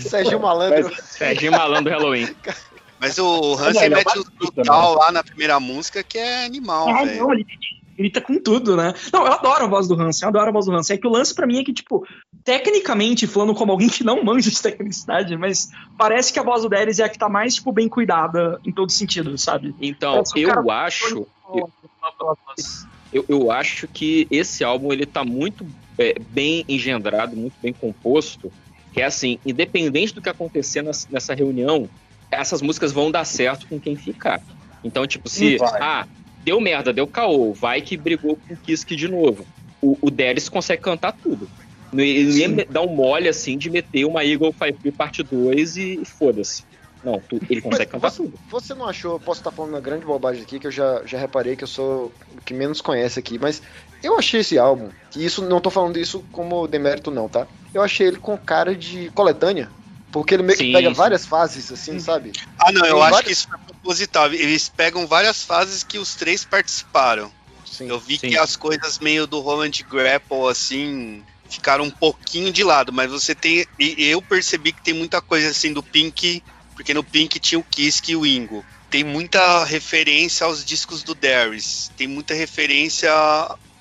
Serginho 0.00 0.40
Malandro. 0.40 0.90
Mas- 0.92 1.04
Serginho 1.04 1.52
Malandro 1.52 1.92
Halloween. 1.92 2.28
Mas 3.02 3.18
o 3.18 3.54
Hansen 3.54 3.82
ele 3.86 3.94
é 3.94 3.96
mete 3.96 4.16
o 4.16 4.22
baixista, 4.22 4.62
brutal 4.62 4.94
lá 4.94 5.10
na 5.10 5.24
primeira 5.24 5.58
música 5.58 6.04
que 6.04 6.16
é 6.16 6.44
animal, 6.44 6.88
Ah, 6.88 7.04
velho. 7.04 7.18
não, 7.18 7.32
ele, 7.32 7.44
ele 7.98 8.10
tá 8.10 8.20
com 8.20 8.38
tudo, 8.38 8.76
né? 8.76 8.94
Não, 9.12 9.26
eu 9.26 9.32
adoro 9.32 9.64
a 9.64 9.66
voz 9.66 9.88
do 9.88 10.00
Hansen, 10.00 10.24
eu 10.26 10.28
adoro 10.28 10.50
a 10.50 10.52
voz 10.52 10.66
do 10.66 10.72
Hansen. 10.72 10.94
É 10.94 10.98
que 11.00 11.06
o 11.08 11.10
lance 11.10 11.34
pra 11.34 11.44
mim 11.44 11.58
é 11.58 11.64
que, 11.64 11.72
tipo, 11.72 12.06
tecnicamente, 12.44 13.26
falando 13.26 13.54
como 13.54 13.72
alguém 13.72 13.88
que 13.88 14.04
não 14.04 14.22
manja 14.22 14.48
de 14.48 14.62
tecnicidade, 14.62 15.36
mas 15.36 15.68
parece 15.98 16.32
que 16.32 16.38
a 16.38 16.44
voz 16.44 16.62
do 16.62 16.68
Darius 16.68 17.00
é 17.00 17.04
a 17.04 17.08
que 17.08 17.18
tá 17.18 17.28
mais, 17.28 17.56
tipo, 17.56 17.72
bem 17.72 17.88
cuidada 17.88 18.60
em 18.64 18.70
todo 18.70 18.92
sentido, 18.92 19.36
sabe? 19.36 19.74
Então, 19.80 20.22
eu 20.36 20.48
cara, 20.48 20.84
acho. 20.84 21.26
Eu, 23.12 23.24
eu 23.28 23.50
acho 23.50 23.86
que 23.88 24.26
esse 24.30 24.62
álbum 24.64 24.92
ele 24.92 25.04
tá 25.04 25.24
muito 25.24 25.66
é, 25.98 26.14
bem 26.30 26.64
engendrado, 26.68 27.36
muito 27.36 27.54
bem 27.60 27.72
composto. 27.72 28.50
Que 28.94 29.00
é 29.00 29.04
assim, 29.06 29.38
independente 29.44 30.14
do 30.14 30.20
que 30.22 30.28
acontecer 30.28 30.82
nas- 30.82 31.06
nessa 31.08 31.34
reunião, 31.34 31.88
essas 32.32 32.62
músicas 32.62 32.90
vão 32.92 33.10
dar 33.10 33.24
certo 33.24 33.66
com 33.68 33.78
quem 33.78 33.94
ficar. 33.96 34.40
Então, 34.82 35.06
tipo, 35.06 35.28
se. 35.28 35.56
Ah, 35.80 36.06
deu 36.44 36.60
merda, 36.60 36.92
deu 36.92 37.06
caô, 37.06 37.52
vai 37.52 37.80
que 37.80 37.96
brigou 37.96 38.36
com 38.48 38.54
o 38.54 38.56
Kiske 38.56 38.96
de 38.96 39.06
novo. 39.08 39.46
O, 39.80 39.96
o 40.00 40.10
Darius 40.10 40.48
consegue 40.48 40.82
cantar 40.82 41.12
tudo. 41.12 41.48
Ele 41.92 42.24
não 42.48 42.56
ia 42.58 42.66
dar 42.66 42.80
um 42.82 42.94
mole 42.94 43.28
assim 43.28 43.58
de 43.58 43.68
meter 43.68 44.04
uma 44.06 44.24
Eagle 44.24 44.54
5 44.58 44.92
parte 44.96 45.22
2 45.22 45.76
e, 45.76 46.00
e 46.00 46.04
foda-se. 46.04 46.64
Não, 47.04 47.20
tu- 47.20 47.40
ele 47.50 47.60
consegue 47.60 47.90
cantar 47.90 48.10
você, 48.10 48.22
tudo. 48.22 48.38
você 48.48 48.74
não 48.74 48.88
achou, 48.88 49.18
posso 49.20 49.40
estar 49.40 49.50
falando 49.50 49.72
uma 49.72 49.80
grande 49.80 50.06
bobagem 50.06 50.42
aqui, 50.42 50.58
que 50.60 50.66
eu 50.68 50.70
já, 50.70 51.02
já 51.04 51.18
reparei 51.18 51.56
que 51.56 51.64
eu 51.64 51.68
sou 51.68 52.12
o 52.36 52.40
que 52.44 52.54
menos 52.54 52.80
conhece 52.80 53.18
aqui, 53.18 53.38
mas 53.40 53.60
eu 54.02 54.16
achei 54.16 54.40
esse 54.40 54.56
álbum, 54.56 54.88
e 55.16 55.24
isso 55.24 55.42
não 55.44 55.60
tô 55.60 55.68
falando 55.68 55.98
isso 55.98 56.24
como 56.30 56.66
demérito 56.68 57.10
não, 57.10 57.28
tá? 57.28 57.46
Eu 57.74 57.82
achei 57.82 58.06
ele 58.06 58.18
com 58.18 58.38
cara 58.38 58.74
de 58.74 59.10
coletânea, 59.10 59.68
porque 60.12 60.34
ele 60.34 60.42
meio 60.44 60.56
que 60.58 60.64
Sim, 60.64 60.72
pega 60.72 60.90
sim. 60.90 60.94
várias 60.94 61.26
fases, 61.26 61.72
assim, 61.72 61.98
sabe? 61.98 62.32
Ah, 62.60 62.70
não, 62.70 62.84
eu 62.86 62.94
Tem 62.96 63.02
acho 63.02 63.10
várias- 63.10 63.26
que 63.26 63.32
isso 63.32 63.48
foi 63.48 63.58
proposital. 63.66 64.32
Eles 64.32 64.68
pegam 64.68 65.06
várias 65.06 65.42
fases 65.42 65.82
que 65.82 65.98
os 65.98 66.14
três 66.14 66.44
participaram. 66.44 67.32
eu 67.80 67.98
vi 67.98 68.18
que 68.18 68.36
as 68.36 68.54
coisas 68.54 68.98
meio 68.98 69.26
do 69.26 69.40
Roland 69.40 69.70
Grapple, 69.90 70.48
assim, 70.50 71.24
ficaram 71.48 71.84
um 71.84 71.90
pouquinho 71.90 72.52
de 72.52 72.62
lado, 72.62 72.92
mas 72.92 73.10
você 73.10 73.34
tem. 73.34 73.66
E 73.78 74.04
eu 74.06 74.20
percebi 74.20 74.72
que 74.72 74.82
tem 74.82 74.92
muita 74.94 75.20
coisa 75.22 75.48
assim 75.48 75.72
do 75.72 75.82
Pink, 75.82 76.42
porque 76.74 76.92
no 76.92 77.02
Pink 77.02 77.40
tinha 77.40 77.58
o 77.58 77.64
Kisk 77.64 78.08
e 78.10 78.16
o 78.16 78.26
Ingo. 78.26 78.64
Tem 78.90 79.02
muita 79.02 79.64
referência 79.64 80.44
aos 80.46 80.64
discos 80.64 81.02
do 81.02 81.14
Darius. 81.14 81.90
Tem 81.96 82.06
muita 82.06 82.34
referência 82.34 83.10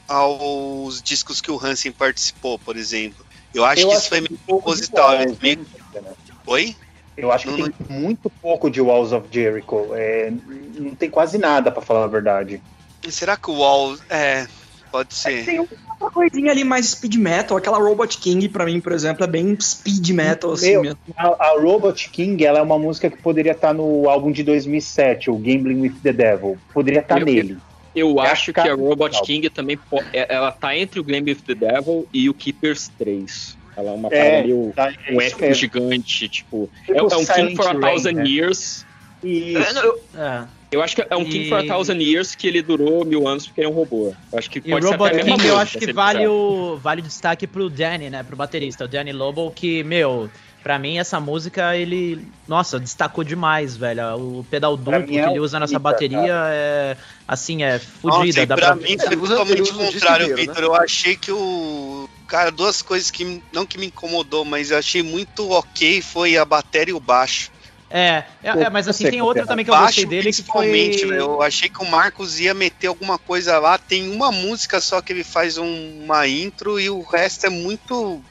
aos 0.08 1.02
discos 1.02 1.42
que 1.42 1.52
o 1.52 1.60
Hansen 1.64 1.92
participou, 1.92 2.58
por 2.60 2.78
exemplo. 2.78 3.26
Eu 3.54 3.66
acho 3.66 3.82
Eu 3.84 3.90
que 3.90 3.94
acho 3.96 4.02
isso 4.02 4.10
foi 4.10 4.22
que 4.22 4.30
meio 4.30 4.40
proposital. 4.46 5.18
de 5.26 5.81
Meio... 5.94 6.16
Oi? 6.48 6.76
Eu 7.18 7.32
acho 7.32 7.48
que 7.54 7.62
tem 7.64 7.74
muito 7.90 8.30
pouco 8.42 8.70
de 8.70 8.80
Walls 8.82 9.12
of 9.12 9.28
Jericho. 9.32 9.90
É, 9.94 10.32
não 10.80 10.96
tem 10.96 11.10
quase 11.10 11.38
nada, 11.38 11.72
pra 11.72 11.82
falar 11.82 12.06
a 12.06 12.08
verdade. 12.08 12.62
Será 13.10 13.36
que 13.36 13.52
o 13.52 13.56
Wall. 13.58 13.98
É, 14.10 14.48
pode 14.92 15.14
ser. 15.14 15.46
Tem 15.46 15.60
uma 15.60 16.10
coisinha 16.10 16.52
ali 16.52 16.64
mais 16.64 16.88
speed 16.90 17.16
metal. 17.16 17.58
Aquela 17.58 17.78
Robot 17.78 18.18
King, 18.18 18.48
pra 18.48 18.66
mim, 18.66 18.80
por 18.80 18.94
exemplo, 18.94 19.24
é 19.24 19.28
bem 19.28 19.56
speed 19.60 20.10
metal, 20.12 20.54
assim 20.54 20.72
Meu, 20.72 20.82
mesmo. 20.84 21.00
a, 21.18 21.28
a 21.48 21.60
Robot 21.60 22.10
King 22.10 22.44
ela 22.46 22.60
é 22.60 22.62
uma 22.62 22.80
música 22.80 23.10
que 23.10 23.18
poderia 23.22 23.52
estar 23.52 23.74
no 23.74 24.10
álbum 24.10 24.32
de 24.32 24.42
2007, 24.44 25.30
o 25.30 25.36
Gambling 25.36 25.82
with 25.82 25.96
the 26.02 26.14
Devil. 26.14 26.58
Poderia 26.74 27.02
estar 27.02 27.20
Eu- 27.20 27.26
nele. 27.26 27.58
Eu 27.94 28.22
É 28.22 28.30
acho 28.30 28.54
que 28.54 28.60
a 28.62 28.64
cara 28.64 28.76
Robot 28.76 29.22
King 29.24 29.50
também 29.50 29.78
é- 30.14 30.34
ela 30.34 30.50
tá 30.50 30.76
entre 30.78 30.98
o 30.98 31.04
Glam 31.04 31.24
with 31.26 31.40
the 31.46 31.54
Devil 31.54 32.08
e 32.14 32.30
o 32.30 32.34
Keepers 32.34 32.90
3. 32.98 33.58
Ela 33.82 33.92
é 33.92 33.94
uma 33.94 34.10
É, 34.12 34.30
parada 34.30 34.48
meio 34.48 34.74
tá, 34.76 34.92
é 35.08 35.12
um 35.14 35.18
mesmo. 35.18 35.54
gigante, 35.54 36.30
tipo. 36.30 36.70
Tipo 36.86 36.94
é, 36.94 36.98
é 36.98 37.04
um 37.18 37.26
King 37.26 37.56
for 37.56 37.68
a 37.68 37.76
Thousand 37.80 38.14
né? 38.14 38.24
Years. 38.28 38.86
Isso. 39.24 39.80
Eu, 39.80 40.00
É. 40.18 40.44
eu 40.72 40.82
acho 40.82 40.96
que 40.96 41.06
é 41.08 41.16
um 41.16 41.24
King 41.26 41.48
for 41.50 41.60
a 41.60 41.64
E- 41.64 41.68
Thousand 41.68 41.98
Years 42.02 42.34
que 42.36 42.48
ele 42.48 42.62
durou 42.62 43.06
mil 43.06 43.28
anos 43.28 43.46
porque 43.48 43.62
ele 43.62 43.68
é 43.68 43.70
um 43.70 43.74
robô. 43.74 44.14
Eu 44.32 44.40
acho 44.40 44.50
que 44.50 44.60
E 44.60 44.62
pode 44.62 44.86
o 44.86 44.90
ser 44.90 44.96
Robot 44.96 45.16
mesma 45.16 45.36
King 45.38 45.48
eu 45.48 45.58
acho 45.58 45.78
que 45.78 45.94
vale 45.94 46.28
o, 46.28 46.78
vale 46.82 47.02
o 47.02 47.04
destaque 47.04 47.46
pro 47.48 47.70
Danny, 47.70 48.10
né? 48.10 48.24
Pro 48.24 48.36
baterista, 48.36 48.86
o 48.86 48.88
Danny 48.88 49.12
Lobo, 49.12 49.52
que, 49.52 49.84
meu, 49.84 50.28
pra 50.64 50.80
mim 50.80 50.98
essa 50.98 51.20
música, 51.20 51.76
ele, 51.78 52.26
nossa, 52.48 52.80
destacou 52.80 53.24
demais, 53.24 53.78
velho. 53.78 54.16
O 54.40 54.44
pedal 54.50 54.76
Pra 54.78 54.98
duplo 55.00 55.16
é 55.16 55.22
que 55.24 55.30
ele 55.30 55.40
usa 55.40 55.60
nessa 55.60 55.74
Pica, 55.74 55.80
bateria 55.80 56.34
é, 56.50 56.98
assim, 57.28 57.62
é 57.64 57.78
fodida. 57.78 58.42
e 58.42 58.48
pra 58.48 58.56
pra... 58.58 58.76
mim 58.76 58.98
foi 58.98 59.08
Ele 59.14 59.16
usa- 59.22 59.36
totalmente 59.38 59.72
o 59.72 59.76
contrário, 59.76 60.36
Vitor. 60.36 60.64
Eu 60.64 60.74
achei 60.76 61.16
que 61.16 61.32
o. 61.32 61.91
Cara, 62.32 62.50
duas 62.50 62.82
coisas 62.82 63.12
que. 63.12 63.44
Não 63.52 63.66
que 63.66 63.78
me 63.78 63.88
incomodou, 63.88 64.46
mas 64.46 64.72
eu 64.72 64.78
achei 64.78 65.04
muito 65.04 65.50
ok 65.50 66.02
foi 66.02 66.38
a 66.38 66.46
bateria 66.46 66.94
e 66.94 66.96
o 66.96 67.00
baixo. 67.00 67.52
É, 67.90 68.24
é, 68.42 68.50
é, 68.52 68.70
mas 68.70 68.88
assim, 68.88 69.10
tem 69.10 69.22
outra 69.22 69.46
também 69.46 69.66
que 69.66 69.70
eu 69.70 69.76
Baixo, 69.76 69.88
gostei 69.88 70.06
dele 70.06 70.32
que 70.32 70.42
foi... 70.44 70.70
principalmente, 70.70 71.06
né? 71.06 71.20
Eu 71.20 71.42
achei 71.42 71.68
que 71.68 71.84
o 71.84 71.86
Marcos 71.86 72.40
ia 72.40 72.54
meter 72.54 72.88
alguma 72.88 73.20
coisa 73.20 73.60
lá. 73.60 73.78
Tem 73.78 74.10
uma 74.10 74.32
música 74.32 74.80
só 74.80 75.02
que 75.02 75.12
ele 75.12 75.26
faz 75.26 75.58
um- 75.58 76.06
uma 76.06 76.26
intro 76.26 76.80
e 76.80 76.90
o 76.90 77.02
resto 77.02 77.48
é 77.48 77.50
muito. 77.50 78.24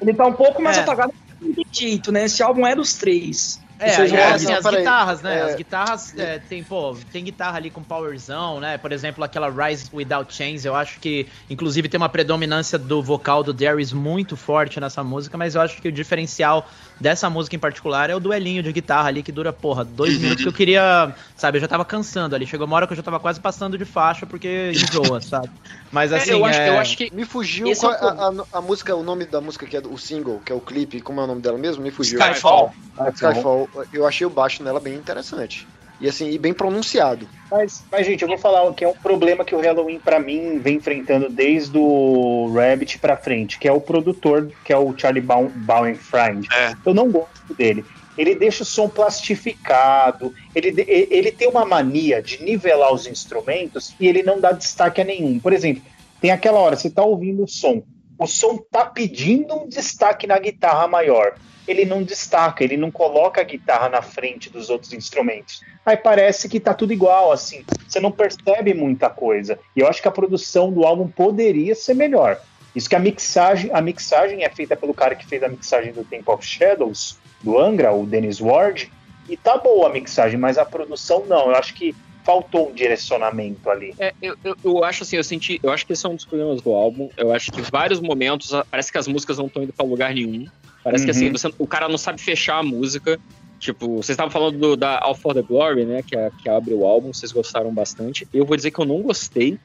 Ele 0.00 0.14
tá 0.14 0.26
um 0.26 0.32
pouco 0.32 0.62
mais 0.62 0.78
É. 0.78 0.80
apagado 0.80 1.12
do 1.38 1.62
jeito, 1.70 2.10
né? 2.10 2.24
Esse 2.24 2.42
álbum 2.42 2.66
é 2.66 2.74
dos 2.74 2.94
três. 2.94 3.60
É, 3.78 4.06
vão 4.06 4.24
assim, 4.34 4.52
as 4.52 4.64
guitarras, 4.64 5.22
né? 5.22 5.38
É. 5.38 5.42
As 5.42 5.54
guitarras 5.54 6.18
é, 6.18 6.38
tem, 6.38 6.64
pô, 6.64 6.96
tem 7.12 7.24
guitarra 7.24 7.56
ali 7.56 7.70
com 7.70 7.82
powerzão, 7.82 8.58
né? 8.60 8.76
Por 8.76 8.90
exemplo, 8.90 9.22
aquela 9.22 9.48
Rise 9.48 9.88
Without 9.92 10.34
Chains, 10.34 10.64
eu 10.64 10.74
acho 10.74 10.98
que, 10.98 11.26
inclusive, 11.48 11.88
tem 11.88 11.98
uma 11.98 12.08
predominância 12.08 12.78
do 12.78 13.02
vocal 13.02 13.42
do 13.42 13.52
Darius 13.52 13.92
muito 13.92 14.36
forte 14.36 14.80
nessa 14.80 15.04
música, 15.04 15.38
mas 15.38 15.54
eu 15.54 15.60
acho 15.60 15.80
que 15.80 15.88
o 15.88 15.92
diferencial 15.92 16.68
dessa 17.00 17.28
música 17.30 17.54
em 17.56 17.58
particular 17.58 18.10
é 18.10 18.14
o 18.14 18.20
duelinho 18.20 18.62
de 18.62 18.72
guitarra 18.72 19.08
ali, 19.08 19.22
que 19.22 19.30
dura, 19.32 19.52
porra, 19.52 19.84
dois 19.84 20.14
Uhum. 20.14 20.20
minutos 20.20 20.42
que 20.42 20.48
eu 20.48 20.52
queria, 20.52 21.14
sabe, 21.36 21.58
eu 21.58 21.60
já 21.60 21.68
tava 21.68 21.84
cansando 21.84 22.34
ali. 22.34 22.46
Chegou 22.46 22.66
uma 22.66 22.76
hora 22.76 22.86
que 22.86 22.92
eu 22.92 22.96
já 22.96 23.02
tava 23.02 23.18
quase 23.20 23.40
passando 23.40 23.76
de 23.78 23.84
faixa, 23.84 24.26
porque 24.26 24.72
enjoa, 24.74 25.20
sabe? 25.22 25.50
Mas 25.92 26.12
É, 26.12 26.16
assim, 26.16 26.30
eu, 26.30 26.44
acho, 26.44 26.58
é- 26.60 26.68
eu 26.68 26.78
acho 26.78 26.96
que. 26.96 27.14
Me 27.14 27.24
fugiu 27.24 27.68
Esse 27.68 27.80
qual- 27.82 27.94
é 27.94 27.96
o 28.04 28.08
a, 28.08 28.28
a- 28.28 28.58
a 28.58 28.60
música, 28.60 28.94
o 28.94 29.02
nome 29.02 29.24
da 29.24 29.40
música 29.40 29.66
que 29.66 29.76
é 29.76 29.80
do- 29.80 29.92
o 29.92 29.98
single, 29.98 30.40
que 30.44 30.52
é 30.52 30.54
o 30.54 30.60
clipe, 30.60 31.00
como 31.00 31.20
é 31.20 31.24
o 31.24 31.26
nome 31.26 31.40
dela 31.40 31.56
mesmo? 31.58 31.82
Me 31.82 31.90
fugiu. 31.90 32.18
Skyfall. 32.18 32.72
Skyfall. 33.14 33.68
Eu 33.92 34.06
achei 34.06 34.26
o 34.26 34.30
baixo 34.30 34.62
nela 34.62 34.80
bem 34.80 34.94
interessante. 34.94 35.66
E 36.00 36.08
assim, 36.08 36.30
e 36.30 36.38
bem 36.38 36.52
pronunciado. 36.52 37.28
Mas, 37.50 37.84
mas, 37.90 38.06
gente, 38.06 38.22
eu 38.22 38.28
vou 38.28 38.38
falar 38.38 38.72
que 38.74 38.84
é 38.84 38.88
um 38.88 38.94
problema 38.94 39.44
que 39.44 39.54
o 39.54 39.60
Halloween, 39.60 39.98
pra 39.98 40.20
mim, 40.20 40.58
vem 40.58 40.76
enfrentando 40.76 41.28
desde 41.28 41.76
o 41.76 42.52
Rabbit 42.54 42.98
pra 42.98 43.16
frente, 43.16 43.58
que 43.58 43.66
é 43.66 43.72
o 43.72 43.80
produtor, 43.80 44.50
que 44.64 44.72
é 44.72 44.76
o 44.76 44.96
Charlie 44.96 45.22
Baum- 45.22 45.50
Bauernfeind. 45.54 46.46
É. 46.52 46.74
Eu 46.84 46.94
não 46.94 47.10
gosto 47.10 47.54
dele. 47.56 47.84
Ele 48.16 48.34
deixa 48.34 48.64
o 48.64 48.66
som 48.66 48.88
plastificado, 48.88 50.34
ele, 50.54 50.74
ele 50.88 51.30
tem 51.30 51.48
uma 51.48 51.64
mania 51.64 52.20
de 52.20 52.42
nivelar 52.42 52.92
os 52.92 53.06
instrumentos 53.06 53.94
e 53.98 54.08
ele 54.08 54.22
não 54.22 54.40
dá 54.40 54.52
destaque 54.52 55.00
a 55.00 55.04
nenhum. 55.04 55.38
Por 55.38 55.52
exemplo, 55.52 55.82
tem 56.20 56.32
aquela 56.32 56.58
hora, 56.58 56.74
você 56.76 56.90
tá 56.90 57.04
ouvindo 57.04 57.44
o 57.44 57.48
som, 57.48 57.82
o 58.18 58.26
som 58.26 58.58
tá 58.58 58.84
pedindo 58.84 59.54
um 59.54 59.68
destaque 59.68 60.26
na 60.26 60.38
guitarra 60.38 60.88
maior. 60.88 61.34
Ele 61.66 61.84
não 61.84 62.02
destaca, 62.02 62.64
ele 62.64 62.76
não 62.76 62.90
coloca 62.90 63.40
a 63.40 63.44
guitarra 63.44 63.88
na 63.88 64.02
frente 64.02 64.50
dos 64.50 64.70
outros 64.70 64.92
instrumentos. 64.92 65.60
Aí 65.84 65.96
parece 65.96 66.48
que 66.48 66.58
tá 66.58 66.74
tudo 66.74 66.92
igual, 66.92 67.30
assim. 67.30 67.64
Você 67.86 68.00
não 68.00 68.10
percebe 68.10 68.74
muita 68.74 69.08
coisa. 69.08 69.58
E 69.76 69.80
eu 69.80 69.86
acho 69.86 70.00
que 70.02 70.08
a 70.08 70.12
produção 70.12 70.72
do 70.72 70.84
álbum 70.84 71.06
poderia 71.06 71.74
ser 71.74 71.94
melhor. 71.94 72.40
Isso 72.74 72.88
que 72.88 72.96
a 72.96 73.00
mixagem, 73.00 73.70
a 73.72 73.80
mixagem 73.80 74.44
é 74.44 74.48
feita 74.48 74.76
pelo 74.76 74.94
cara 74.94 75.14
que 75.14 75.26
fez 75.26 75.42
a 75.42 75.48
mixagem 75.48 75.92
do 75.92 76.04
Temple 76.04 76.34
of 76.34 76.44
Shadows, 76.44 77.18
do 77.42 77.58
Angra, 77.58 77.92
o 77.92 78.06
Dennis 78.06 78.40
Ward, 78.40 78.90
e 79.28 79.36
tá 79.36 79.58
boa 79.58 79.88
a 79.88 79.92
mixagem, 79.92 80.38
mas 80.38 80.58
a 80.58 80.64
produção 80.64 81.24
não. 81.26 81.50
Eu 81.50 81.56
acho 81.56 81.74
que 81.74 81.94
faltou 82.28 82.68
um 82.68 82.74
direcionamento 82.74 83.70
ali. 83.70 83.94
É, 83.98 84.12
eu, 84.20 84.36
eu, 84.44 84.54
eu 84.62 84.84
acho 84.84 85.02
assim, 85.02 85.16
eu 85.16 85.24
senti. 85.24 85.58
Eu 85.62 85.70
acho 85.72 85.86
que 85.86 85.94
esse 85.94 86.04
é 86.04 86.08
um 86.10 86.14
dos 86.14 86.26
problemas 86.26 86.60
do 86.60 86.74
álbum. 86.74 87.08
Eu 87.16 87.32
acho 87.32 87.50
que 87.50 87.58
em 87.58 87.64
vários 87.64 88.00
momentos 88.00 88.50
parece 88.70 88.92
que 88.92 88.98
as 88.98 89.08
músicas 89.08 89.38
não 89.38 89.46
estão 89.46 89.62
indo 89.62 89.72
pra 89.72 89.86
lugar 89.86 90.12
nenhum. 90.12 90.44
Parece 90.84 91.06
que 91.06 91.10
assim, 91.10 91.28
Uhum. 91.28 91.32
você- 91.32 91.50
o 91.58 91.66
cara 91.66 91.88
não 91.88 91.96
sabe 91.96 92.20
fechar 92.20 92.58
a 92.58 92.62
música. 92.62 93.18
Tipo, 93.58 93.96
vocês 93.96 94.10
estavam 94.10 94.30
falando 94.30 94.58
do- 94.58 94.76
da 94.76 94.98
All 95.02 95.14
for 95.14 95.32
the 95.32 95.40
Glory, 95.40 95.86
né? 95.86 96.02
Que, 96.06 96.18
é, 96.18 96.30
que 96.42 96.50
abre 96.50 96.74
o 96.74 96.86
álbum, 96.86 97.14
vocês 97.14 97.32
gostaram 97.32 97.72
bastante. 97.72 98.28
Eu 98.32 98.44
vou 98.44 98.54
dizer 98.58 98.72
que 98.72 98.78
eu 98.78 98.84
não 98.84 99.00
gostei. 99.00 99.58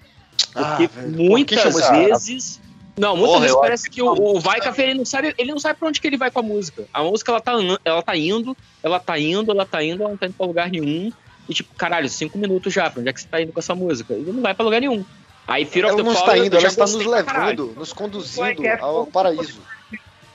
Porque 0.53 0.83
Ah, 0.85 0.88
que 0.88 1.08
muitas 1.09 1.80
cara? 1.82 1.98
vezes. 2.08 2.61
Não, 2.98 3.17
muitas 3.17 3.30
Porra, 3.33 3.42
vezes 3.42 3.59
parece 3.59 3.90
que 3.90 4.01
o, 4.01 4.08
o 4.08 4.40
Vaika 4.40 4.74
ele 4.82 4.93
não 4.93 5.03
sabe, 5.06 5.33
ele 5.38 5.51
não 5.51 5.59
sabe 5.59 5.77
pra 5.80 5.90
onde 5.90 6.00
que 6.00 6.08
ele 6.08 6.16
vai 6.17 6.32
com 6.32 6.40
a 6.40 6.43
música. 6.43 6.85
A 6.93 7.03
música 7.03 7.30
ela 7.32 7.42
tá, 7.42 7.53
ela 7.83 8.01
tá 8.01 8.16
indo, 8.16 8.56
ela 8.82 9.00
tá 9.01 9.19
indo, 9.19 9.51
ela 9.51 9.66
tá 9.66 9.83
indo, 9.83 10.01
ela 10.03 10.11
não 10.11 10.17
tá 10.17 10.27
indo 10.27 10.35
pra 10.35 10.45
lugar 10.45 10.69
nenhum. 10.72 11.11
E 11.49 11.53
tipo, 11.53 11.73
caralho, 11.75 12.07
cinco 12.09 12.38
minutos 12.38 12.73
já, 12.73 12.89
pra 12.89 12.99
onde 13.01 13.09
é 13.09 13.13
que 13.13 13.22
você 13.22 13.27
tá 13.27 13.41
indo 13.41 13.51
com 13.51 13.59
essa 13.59 13.75
música? 13.75 14.13
Ele 14.13 14.31
não 14.31 14.41
vai 14.41 14.53
pra 14.53 14.63
lugar 14.63 14.80
nenhum. 14.80 15.03
Aí 15.47 15.65
Fear 15.65 15.88
of 15.88 15.93
Ela 15.93 15.97
the 15.97 16.03
não 16.09 16.13
Fall, 16.17 16.23
está 16.33 16.38
indo, 16.38 16.53
já 16.53 16.59
ela 16.59 16.67
está 16.67 16.83
nos 16.85 17.03
pra 17.03 17.23
caralho. 17.23 17.49
levando, 17.63 17.80
nos 17.80 17.91
conduzindo 17.93 18.65
é 18.65 18.80
ao 18.80 19.05
paraíso. 19.07 19.61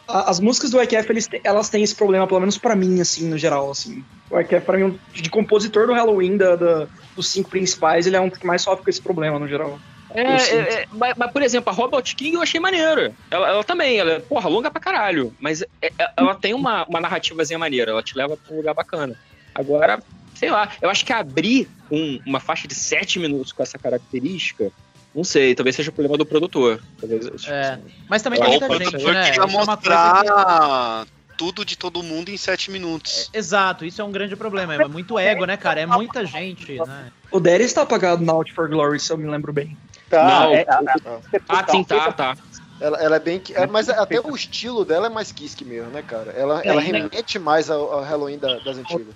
As 0.07 0.41
músicas 0.41 0.71
do 0.71 0.83
IKF, 0.83 1.11
eles 1.11 1.29
elas 1.45 1.69
têm 1.69 1.83
esse 1.83 1.95
problema, 1.95 2.27
pelo 2.27 2.41
menos 2.41 2.57
pra 2.57 2.75
mim, 2.75 2.99
assim, 3.01 3.29
no 3.29 3.37
geral, 3.37 3.71
assim. 3.71 4.03
O 4.31 4.41
IKF, 4.41 4.65
pra 4.65 4.79
mim, 4.79 4.85
um- 4.85 4.99
de 5.13 5.29
compositor 5.29 5.87
do 5.87 5.93
Halloween, 5.93 6.37
da, 6.39 6.57
da- 6.57 6.87
dos 7.15 7.29
cinco 7.29 7.51
principais, 7.51 8.07
ele 8.07 8.17
é 8.17 8.21
um 8.21 8.31
que 8.31 8.47
mais 8.47 8.63
sofre 8.63 8.85
com 8.85 8.89
esse 8.91 9.03
problema, 9.03 9.39
no 9.39 9.47
geral. 9.47 9.79
É, 10.15 10.23
é, 10.23 10.57
é, 10.81 10.87
mas, 10.91 11.15
mas, 11.19 11.31
por 11.31 11.43
exemplo, 11.43 11.69
a 11.71 11.73
Robot 11.75 12.17
King 12.17 12.37
eu 12.37 12.41
achei 12.43 12.59
maneira. 12.59 13.13
Ela, 13.31 13.49
ela 13.49 13.65
também, 13.65 13.99
ela 13.99 14.13
é, 14.13 14.19
porra, 14.21 14.49
longa 14.49 14.71
pra 14.71 14.81
caralho. 14.81 15.35
Mas 15.39 15.61
é- 15.61 15.67
é- 15.99 16.11
ela 16.17 16.35
tem 16.35 16.55
uma, 16.55 16.87
uma 16.87 17.01
narrativazinha 17.01 17.59
maneira, 17.59 17.91
ela 17.91 18.03
te 18.03 18.17
leva 18.17 18.35
pra 18.35 18.55
um 18.55 18.57
lugar 18.59 18.73
bacana. 18.75 19.15
Agora, 19.55 20.03
sei 20.39 20.51
lá, 20.51 20.71
eu 20.81 20.89
acho 20.89 21.05
que 21.05 21.13
abrir 21.13 21.69
um- 21.91 22.21
uma 22.25 22.39
faixa 22.39 22.69
de 22.69 22.75
sete 22.75 23.19
minutos 23.19 23.51
com 23.53 23.63
essa 23.63 23.77
característica, 23.77 24.71
não 25.15 25.25
sei, 25.25 25.55
talvez 25.55 25.75
seja 25.75 25.91
o 25.91 25.93
problema 25.93 26.17
do 26.17 26.25
produtor. 26.25 26.81
Talvez, 27.01 27.27
É, 27.49 27.79
mas 28.09 28.23
também 28.23 28.39
Eu 28.39 28.43
tem 28.43 28.51
muita 28.61 28.79
gente, 28.79 28.93
né? 28.93 28.99
queria 29.01 29.31
Isso 29.31 29.31
é 29.33 29.37
coisa 29.39 29.49
que- 29.49 29.67
mostrar 29.67 31.07
tudo 31.37 31.65
de 31.65 31.77
todo 31.77 32.03
mundo 32.03 32.29
em 32.29 32.37
sete 32.37 32.71
minutos. 32.71 33.29
Exato, 33.35 33.85
isso 33.85 34.01
é 34.01 34.05
um 34.05 34.13
grande 34.13 34.37
problema. 34.37 34.75
É 34.75 34.89
muito 34.89 35.19
ego, 35.19 35.45
né, 35.45 35.57
cara? 35.57 35.81
É 35.81 35.87
muita 35.87 36.25
gente, 36.25 36.73
né? 36.87 37.11
O 37.33 37.41
Darius 37.41 37.73
tá 37.73 37.83
apagado 37.83 38.25
na 38.25 38.33
Out 38.33 38.53
for 38.53 38.69
Glory, 38.69 39.01
se 39.01 39.13
eu 39.13 39.19
me 39.19 39.29
lembro 39.29 39.53
bem. 39.53 39.77
Tá, 40.09 40.25
Não, 40.25 40.55
é, 40.55 40.65
a- 40.69 40.79
a- 40.79 41.21
Ah, 41.49 41.65
sim, 41.71 41.85
tá, 41.85 42.13
tá. 42.13 42.37
Ela, 42.81 42.97
ela 42.99 43.17
é 43.17 43.19
bem. 43.19 43.43
É, 43.55 43.67
mas 43.67 43.89
até 43.89 44.21
o 44.21 44.35
estilo 44.37 44.85
dela 44.85 45.07
é 45.07 45.11
mais 45.11 45.33
Kiss 45.33 45.57
mesmo, 45.65 45.91
né, 45.91 46.01
cara? 46.03 46.31
Ela, 46.33 46.63
ela 46.65 46.81
remete 46.81 47.39
mais 47.39 47.69
ao, 47.69 47.93
ao 47.93 48.03
Halloween 48.03 48.39
da- 48.39 48.59
das 48.61 48.79
antigas. 48.79 49.15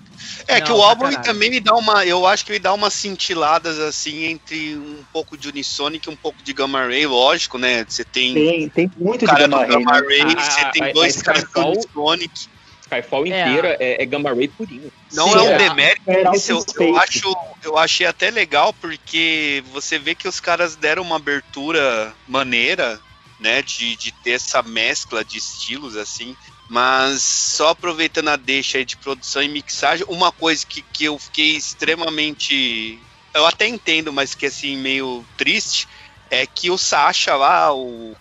É 0.49 0.58
Não, 0.58 0.66
que 0.66 0.73
o 0.73 0.76
pra 0.76 0.84
álbum 0.86 1.05
caralho. 1.05 1.23
também 1.23 1.50
me 1.50 1.60
dá 1.60 1.74
uma. 1.74 2.05
Eu 2.05 2.26
acho 2.26 2.44
que 2.44 2.52
ele 2.52 2.58
dá 2.58 2.73
umas 2.74 2.92
cintiladas 2.92 3.78
assim 3.78 4.24
entre 4.24 4.76
um 4.76 5.05
pouco 5.12 5.36
de 5.36 5.49
Unisonic 5.49 6.08
e 6.08 6.12
um 6.12 6.16
pouco 6.16 6.42
de 6.42 6.52
Gamma 6.52 6.84
Ray, 6.86 7.07
lógico, 7.07 7.57
né? 7.57 7.84
Você 7.89 8.05
tem. 8.05 8.34
Tem, 8.34 8.68
tem 8.68 8.91
muito 8.97 9.24
o 9.24 9.28
cara 9.28 9.44
de 9.44 9.49
Gamma 9.50 9.65
do 9.66 9.73
Ray. 9.73 9.84
Gamma 9.84 10.00
né? 10.00 10.07
Ray, 10.08 10.34
Ah, 10.36 10.41
você 10.50 10.70
tem 10.73 10.82
a- 10.82 10.92
dois 10.92 11.18
a 11.20 11.23
caras 11.24 11.44
do 11.44 11.60
Unisonic. 11.68 12.49
Skyfall 12.82 13.26
É. 13.26 13.28
inteira 13.28 13.76
é, 13.81 14.02
é 14.02 14.07
Gamma 14.07 14.34
Ray 14.34 14.49
purinho. 14.49 14.91
Não 15.12 15.28
Sim, 15.28 15.34
é 15.39 15.41
um 15.42 15.49
é. 15.50 15.58
demérito, 15.58 16.02
É, 16.10 16.36
isso 16.36 16.52
eu, 16.52 16.65
eu 16.89 16.97
acho, 16.97 17.32
eu 17.62 17.78
achei 17.78 18.07
até 18.07 18.31
legal 18.31 18.73
porque 18.74 19.62
você 19.73 19.99
vê 19.99 20.15
que 20.15 20.26
os 20.28 20.41
caras 20.41 20.74
deram 20.76 21.02
uma 21.02 21.16
abertura 21.16 22.12
maneira, 22.28 22.99
né, 23.42 23.60
de, 23.60 23.96
de 23.96 24.12
ter 24.12 24.32
essa 24.32 24.62
mescla 24.62 25.24
de 25.24 25.36
estilos 25.36 25.96
assim. 25.96 26.36
Mas 26.68 27.22
só 27.22 27.70
aproveitando 27.70 28.28
a 28.28 28.36
deixa 28.36 28.78
aí 28.78 28.84
de 28.84 28.96
produção 28.96 29.42
e 29.42 29.48
mixagem, 29.48 30.06
uma 30.08 30.32
coisa 30.32 30.64
que, 30.64 30.80
que 30.80 31.04
eu 31.04 31.18
fiquei 31.18 31.56
extremamente. 31.56 32.98
Eu 33.34 33.46
até 33.46 33.66
entendo, 33.66 34.12
mas 34.12 34.34
que 34.34 34.46
assim, 34.46 34.76
meio 34.76 35.24
triste, 35.36 35.88
é 36.30 36.46
que 36.46 36.70
o 36.70 36.78
Sasha 36.78 37.34
lá, 37.34 37.74
o. 37.74 38.16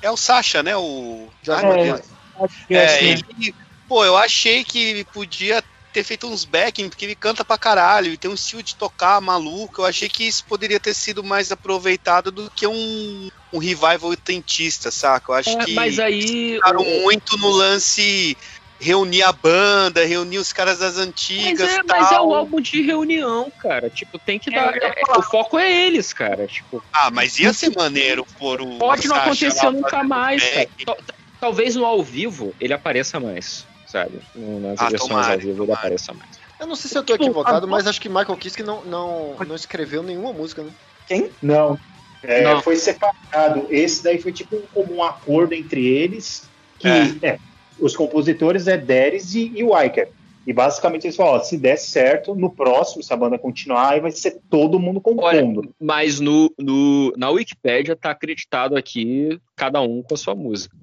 É 0.00 0.10
o 0.10 0.16
Sasha, 0.16 0.62
né? 0.62 0.76
O. 0.76 1.28
Ai. 1.48 1.84
Deus. 1.84 2.00
É, 2.70 3.04
ele, 3.04 3.54
pô, 3.88 4.04
eu 4.04 4.16
achei 4.16 4.64
que 4.64 5.04
podia 5.12 5.62
ter 5.92 6.02
feito 6.04 6.26
uns 6.26 6.44
backing, 6.44 6.88
porque 6.88 7.04
ele 7.04 7.14
canta 7.14 7.44
pra 7.44 7.58
caralho 7.58 8.12
e 8.12 8.16
tem 8.16 8.30
um 8.30 8.34
estilo 8.34 8.62
de 8.62 8.74
tocar 8.74 9.20
maluco. 9.20 9.82
Eu 9.82 9.86
achei 9.86 10.08
que 10.08 10.24
isso 10.24 10.44
poderia 10.44 10.80
ter 10.80 10.94
sido 10.94 11.22
mais 11.22 11.52
aproveitado 11.52 12.32
do 12.32 12.50
que 12.50 12.66
um, 12.66 13.28
um 13.52 13.58
revival 13.58 14.10
oitentista, 14.10 14.90
saca? 14.90 15.32
Eu 15.32 15.36
acho 15.36 15.50
É, 15.50 15.64
que 15.64 15.74
mas 15.74 15.98
aí, 15.98 16.54
ficaram 16.54 16.84
muito 16.84 17.36
no 17.38 17.48
lance 17.50 18.36
reunir 18.80 19.22
a 19.22 19.32
banda, 19.32 20.04
reunir 20.04 20.38
os 20.38 20.52
caras 20.52 20.78
das 20.80 20.96
Mas 20.96 21.06
antigas. 21.06 21.70
é, 21.70 21.76
e 21.76 21.82
mas 21.86 22.10
é 22.10 22.14
tal. 22.14 22.28
o 22.28 22.34
álbum 22.34 22.60
de 22.60 22.82
reunião, 22.82 23.52
cara. 23.58 23.88
Tipo, 23.88 24.18
tem 24.18 24.38
que 24.38 24.50
dar. 24.50 24.74
é- 24.76 24.86
é- 24.86 25.18
o 25.18 25.22
foco 25.22 25.58
é 25.58 25.70
eles, 25.70 26.12
cara. 26.12 26.46
Tipo, 26.46 26.82
Ah, 26.92 27.10
mas 27.10 27.38
ia 27.38 27.52
ser 27.52 27.72
maneiro 27.76 28.26
por 28.38 28.60
o. 28.60 28.78
pode 28.78 29.06
não 29.06 29.16
acontecer 29.16 29.70
nunca 29.70 30.02
mais. 30.02 30.42
Tal- 30.84 30.96
Talvez 31.38 31.74
no 31.74 31.84
ao 31.84 32.02
vivo 32.04 32.54
ele 32.60 32.72
apareça 32.72 33.18
mais, 33.18 33.66
sabe? 33.92 34.18
Nas 34.34 34.80
Ah, 34.80 34.88
versões 34.88 35.10
tomara, 35.10 35.34
ao 35.34 35.38
vivo 35.38 35.64
ele 35.64 35.72
apareça 35.72 36.14
mais. 36.14 36.30
Eu 36.58 36.66
não 36.66 36.74
sei 36.74 36.90
se 36.90 36.96
eu 36.96 37.02
tô 37.02 37.14
equivocado, 37.14 37.68
mas 37.68 37.86
acho 37.86 38.00
que 38.00 38.08
Michael 38.08 38.36
Kiske 38.36 38.62
não, 38.62 38.82
não, 38.84 39.36
não 39.46 39.54
escreveu 39.54 40.02
nenhuma 40.02 40.32
música, 40.32 40.62
né? 40.62 40.70
Quem? 41.06 41.30
Não. 41.42 41.78
É, 42.22 42.42
Não. 42.42 42.62
Foi 42.62 42.76
separado. 42.76 43.66
Esse 43.68 44.02
daí 44.02 44.20
foi 44.20 44.32
tipo 44.32 44.56
um, 44.56 44.62
como 44.72 44.94
um 44.94 45.02
acordo 45.02 45.54
entre 45.54 45.84
eles. 45.84 46.48
Que 46.78 46.88
é, 46.88 47.38
os 47.78 47.96
compositores 47.96 48.66
é 48.68 48.76
Deres 48.76 49.34
e, 49.34 49.52
e. 49.56 49.64
E 50.46 50.52
basicamente 50.52 51.04
eles 51.04 51.16
falaram: 51.16 51.38
ó, 51.38 51.42
se 51.42 51.58
der 51.58 51.76
certo, 51.76 52.34
no 52.34 52.50
próximo, 52.50 53.02
se 53.02 53.12
a 53.12 53.16
banda 53.16 53.38
continuar, 53.38 53.90
aí 53.90 54.00
vai 54.00 54.12
ser 54.12 54.40
todo 54.48 54.78
mundo 54.78 55.00
compondo. 55.00 55.74
Mas 55.80 56.20
no, 56.20 56.52
no, 56.58 57.12
na 57.16 57.30
Wikipédia 57.30 57.96
tá 57.96 58.10
acreditado 58.10 58.76
aqui 58.76 59.40
cada 59.56 59.80
um 59.80 60.02
com 60.02 60.14
a 60.14 60.16
sua 60.16 60.34
música. 60.34 60.76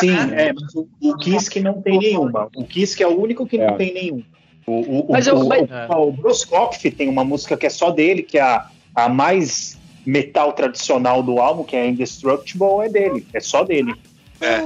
Sim, 0.00 0.16
é, 0.32 0.52
mas 0.52 0.74
o, 0.74 0.88
o 1.00 1.16
Kiske 1.16 1.60
não 1.60 1.80
tem 1.82 1.98
nenhuma. 1.98 2.48
O 2.56 2.64
Kiske 2.64 3.02
é 3.02 3.06
o 3.06 3.20
único 3.20 3.46
que 3.46 3.58
não 3.58 3.76
tem 3.76 3.92
nenhum. 3.92 4.22
O, 4.66 4.72
o, 5.00 5.12
Mas 5.12 5.26
o, 5.26 5.30
eu- 5.30 5.38
o, 5.40 5.48
mas- 5.48 5.68
o, 5.90 6.02
o 6.08 6.12
Bruce 6.12 6.46
tem 6.90 7.08
uma 7.08 7.24
música 7.24 7.56
que 7.56 7.66
é 7.66 7.70
só 7.70 7.90
dele, 7.90 8.22
que 8.22 8.38
é 8.38 8.42
a, 8.42 8.66
a 8.94 9.08
mais 9.08 9.78
metal 10.06 10.52
tradicional 10.52 11.22
do 11.22 11.38
álbum, 11.38 11.64
que 11.64 11.76
é 11.76 11.86
Indestructible, 11.86 12.66
é 12.84 12.88
dele. 12.88 13.26
É 13.32 13.40
só 13.40 13.62
dele. 13.62 13.94
É. 14.40 14.64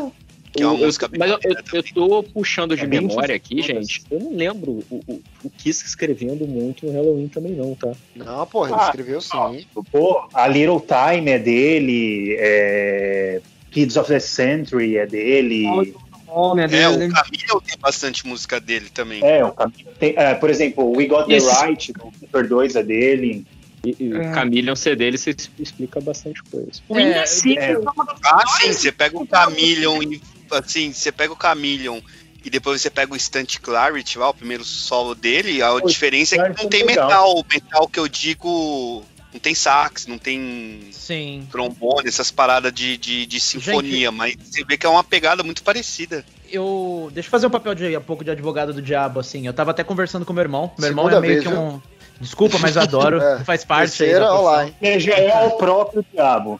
Que 0.52 0.62
é 0.62 0.66
uma 0.66 0.78
música 0.78 1.08
mas 1.18 1.30
eu, 1.30 1.38
eu, 1.44 1.56
eu 1.74 1.82
tô 1.82 2.22
puxando 2.22 2.74
de 2.74 2.82
É 2.84 2.86
memória 2.86 3.34
aqui, 3.34 3.60
gente. 3.60 4.02
Eu 4.10 4.18
não 4.18 4.34
lembro 4.34 4.82
o, 4.90 5.00
o, 5.06 5.20
o 5.44 5.50
Kiss 5.50 5.84
escrevendo 5.84 6.46
muito 6.46 6.86
no 6.86 6.92
Halloween 6.92 7.28
também, 7.28 7.52
não, 7.52 7.74
tá? 7.74 7.92
Não, 8.16 8.46
porra, 8.46 8.76
Ah, 8.76 8.84
escreveu 8.86 9.20
sim. 9.20 9.66
Pô, 9.92 10.22
a 10.32 10.48
Little 10.48 10.80
Time 10.80 11.30
é 11.30 11.38
dele, 11.38 12.36
é, 12.38 13.40
Kids 13.70 13.96
of 13.96 14.08
the 14.08 14.20
Century 14.20 14.96
é 14.96 15.06
dele. 15.06 15.64
É, 15.66 16.88
o 16.88 17.12
Camilo 17.12 17.60
tem 17.66 17.78
bastante 17.80 18.26
música 18.26 18.60
dele 18.60 18.90
também. 18.92 19.22
É, 19.24 19.44
o 19.44 19.52
Camilo 19.52 19.90
tem, 19.98 20.14
é, 20.16 20.34
por 20.34 20.50
exemplo, 20.50 20.90
We 20.96 21.06
Got 21.06 21.30
Esse- 21.32 21.46
the 21.48 21.66
Right, 21.66 21.92
do 21.92 22.12
Super 22.20 22.46
2 22.46 22.76
é 22.76 22.82
dele. 22.82 23.46
E, 23.84 23.96
e 23.98 24.12
É. 24.12 24.32
Camille, 24.32 24.70
você 24.70 24.94
dele, 24.96 25.16
você 25.16 25.34
explica 25.58 26.00
bastante 26.00 26.42
coisa. 26.44 26.68
O 26.88 26.98
Indecifre 26.98 27.58
é. 27.58 27.70
é 27.72 27.80
das 27.80 27.94
Ah, 28.24 28.42
sim, 28.60 28.72
você 28.72 28.90
pega 28.92 29.16
o 29.16 29.26
Chameleon 29.26 30.02
e 30.02 30.20
assim, 30.50 30.92
você 30.92 31.12
pega 31.12 31.32
o 31.32 31.36
Chameleon 31.40 32.00
e 32.44 32.50
depois 32.50 32.80
você 32.82 32.90
pega 32.90 33.12
o 33.12 33.16
Instant 33.16 33.58
Clarity, 33.60 34.18
lá, 34.18 34.30
o 34.30 34.34
primeiro 34.34 34.64
solo 34.64 35.14
dele, 35.14 35.62
a 35.62 35.70
Pô, 35.72 35.86
diferença 35.86 36.34
é 36.34 36.38
que 36.38 36.42
Clarity 36.44 36.62
não 36.62 36.66
é 36.68 36.70
tem 36.70 36.84
legal. 36.84 37.06
metal, 37.08 37.38
o 37.38 37.44
metal 37.48 37.88
que 37.88 38.00
eu 38.00 38.08
digo 38.08 39.04
não 39.32 39.40
tem 39.40 39.54
sax, 39.54 40.06
não 40.06 40.18
tem 40.18 40.88
Sim. 40.92 41.46
trombone, 41.50 42.08
essas 42.08 42.30
paradas 42.30 42.72
de, 42.72 42.96
de, 42.96 43.26
de 43.26 43.40
sinfonia, 43.40 44.10
mas 44.10 44.36
você 44.40 44.64
vê 44.64 44.76
que 44.76 44.86
é 44.86 44.88
uma 44.88 45.04
pegada 45.04 45.42
muito 45.42 45.62
parecida. 45.62 46.24
eu. 46.50 47.10
Deixa 47.12 47.26
eu 47.26 47.30
fazer 47.30 47.46
um 47.46 47.50
papel 47.50 47.74
de 47.74 47.96
um 47.96 48.00
pouco 48.00 48.24
de 48.24 48.30
advogado 48.30 48.72
do 48.72 48.80
diabo, 48.80 49.20
assim. 49.20 49.46
Eu 49.46 49.52
tava 49.52 49.72
até 49.72 49.84
conversando 49.84 50.24
com 50.24 50.32
meu 50.32 50.42
irmão. 50.42 50.70
Meu 50.78 50.88
irmão 50.88 51.04
Segunda 51.04 51.26
é 51.26 51.28
meio 51.28 51.42
vez, 51.42 51.44
que 51.44 51.50
viu? 51.50 51.60
um. 51.60 51.80
Desculpa, 52.20 52.58
mas 52.58 52.76
eu 52.76 52.82
adoro. 52.82 53.20
É, 53.28 53.44
faz 53.44 53.64
parte 53.64 53.96
terceira, 53.96 54.26
já 54.98 55.14
é 55.14 55.46
o 55.46 55.52
próprio 55.52 56.04
diabo. 56.12 56.58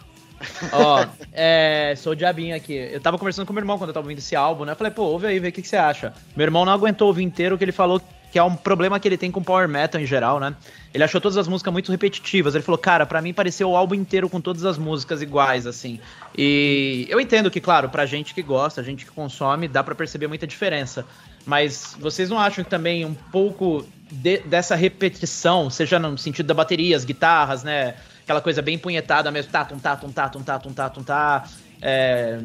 Ó, 0.72 1.04
é, 1.32 1.94
sou 1.96 2.12
o 2.12 2.16
diabinho 2.16 2.54
aqui. 2.54 2.74
Eu 2.74 3.00
tava 3.00 3.18
conversando 3.18 3.46
com 3.46 3.52
meu 3.52 3.60
irmão 3.60 3.78
quando 3.78 3.90
eu 3.90 3.94
tava 3.94 4.04
ouvindo 4.04 4.18
esse 4.18 4.36
álbum, 4.36 4.64
né? 4.64 4.72
Eu 4.72 4.76
falei, 4.76 4.92
pô, 4.92 5.02
ouve 5.04 5.26
aí, 5.26 5.38
vê 5.38 5.48
o 5.48 5.52
que, 5.52 5.62
que 5.62 5.68
você 5.68 5.76
acha. 5.76 6.12
Meu 6.36 6.44
irmão 6.44 6.64
não 6.64 6.72
aguentou 6.72 7.08
ouvir 7.08 7.24
inteiro, 7.24 7.58
que 7.58 7.64
ele 7.64 7.72
falou 7.72 8.00
que 8.30 8.38
é 8.38 8.42
um 8.42 8.54
problema 8.54 9.00
que 9.00 9.08
ele 9.08 9.16
tem 9.16 9.30
com 9.30 9.42
power 9.42 9.66
metal 9.68 10.00
em 10.00 10.06
geral, 10.06 10.38
né? 10.38 10.54
Ele 10.92 11.02
achou 11.04 11.20
todas 11.20 11.36
as 11.38 11.48
músicas 11.48 11.72
muito 11.72 11.90
repetitivas. 11.90 12.54
Ele 12.54 12.62
falou, 12.64 12.78
cara, 12.78 13.06
pra 13.06 13.22
mim 13.22 13.32
pareceu 13.32 13.70
o 13.70 13.76
álbum 13.76 13.94
inteiro 13.94 14.28
com 14.28 14.40
todas 14.40 14.64
as 14.64 14.76
músicas 14.76 15.22
iguais, 15.22 15.66
assim. 15.66 15.98
E 16.36 17.06
eu 17.08 17.20
entendo 17.20 17.50
que, 17.50 17.60
claro, 17.60 17.88
pra 17.88 18.04
gente 18.06 18.34
que 18.34 18.42
gosta, 18.42 18.82
gente 18.82 19.04
que 19.04 19.10
consome, 19.10 19.68
dá 19.68 19.82
pra 19.82 19.94
perceber 19.94 20.26
muita 20.26 20.46
diferença. 20.46 21.06
Mas 21.46 21.96
vocês 21.98 22.28
não 22.28 22.38
acham 22.38 22.62
que 22.62 22.70
também 22.70 23.04
um 23.04 23.14
pouco 23.14 23.86
de- 24.10 24.40
dessa 24.40 24.74
repetição, 24.74 25.70
seja 25.70 25.98
no 25.98 26.18
sentido 26.18 26.46
da 26.46 26.54
bateria, 26.54 26.96
as 26.96 27.04
guitarras, 27.04 27.62
né? 27.62 27.94
Aquela 28.24 28.40
coisa 28.42 28.60
bem 28.60 28.76
punhetada 28.78 29.30
mesmo, 29.30 29.50
tá, 29.50 29.64
tum, 29.64 29.78
tá, 29.78 29.96
tum, 29.96 30.12
tá, 30.12 30.28
tum, 30.28 30.42
tá, 30.42 30.58
tum, 30.58 30.72
tá, 30.72 30.88
tum, 30.90 31.02
tá. 31.02 31.44
É, 31.80 32.38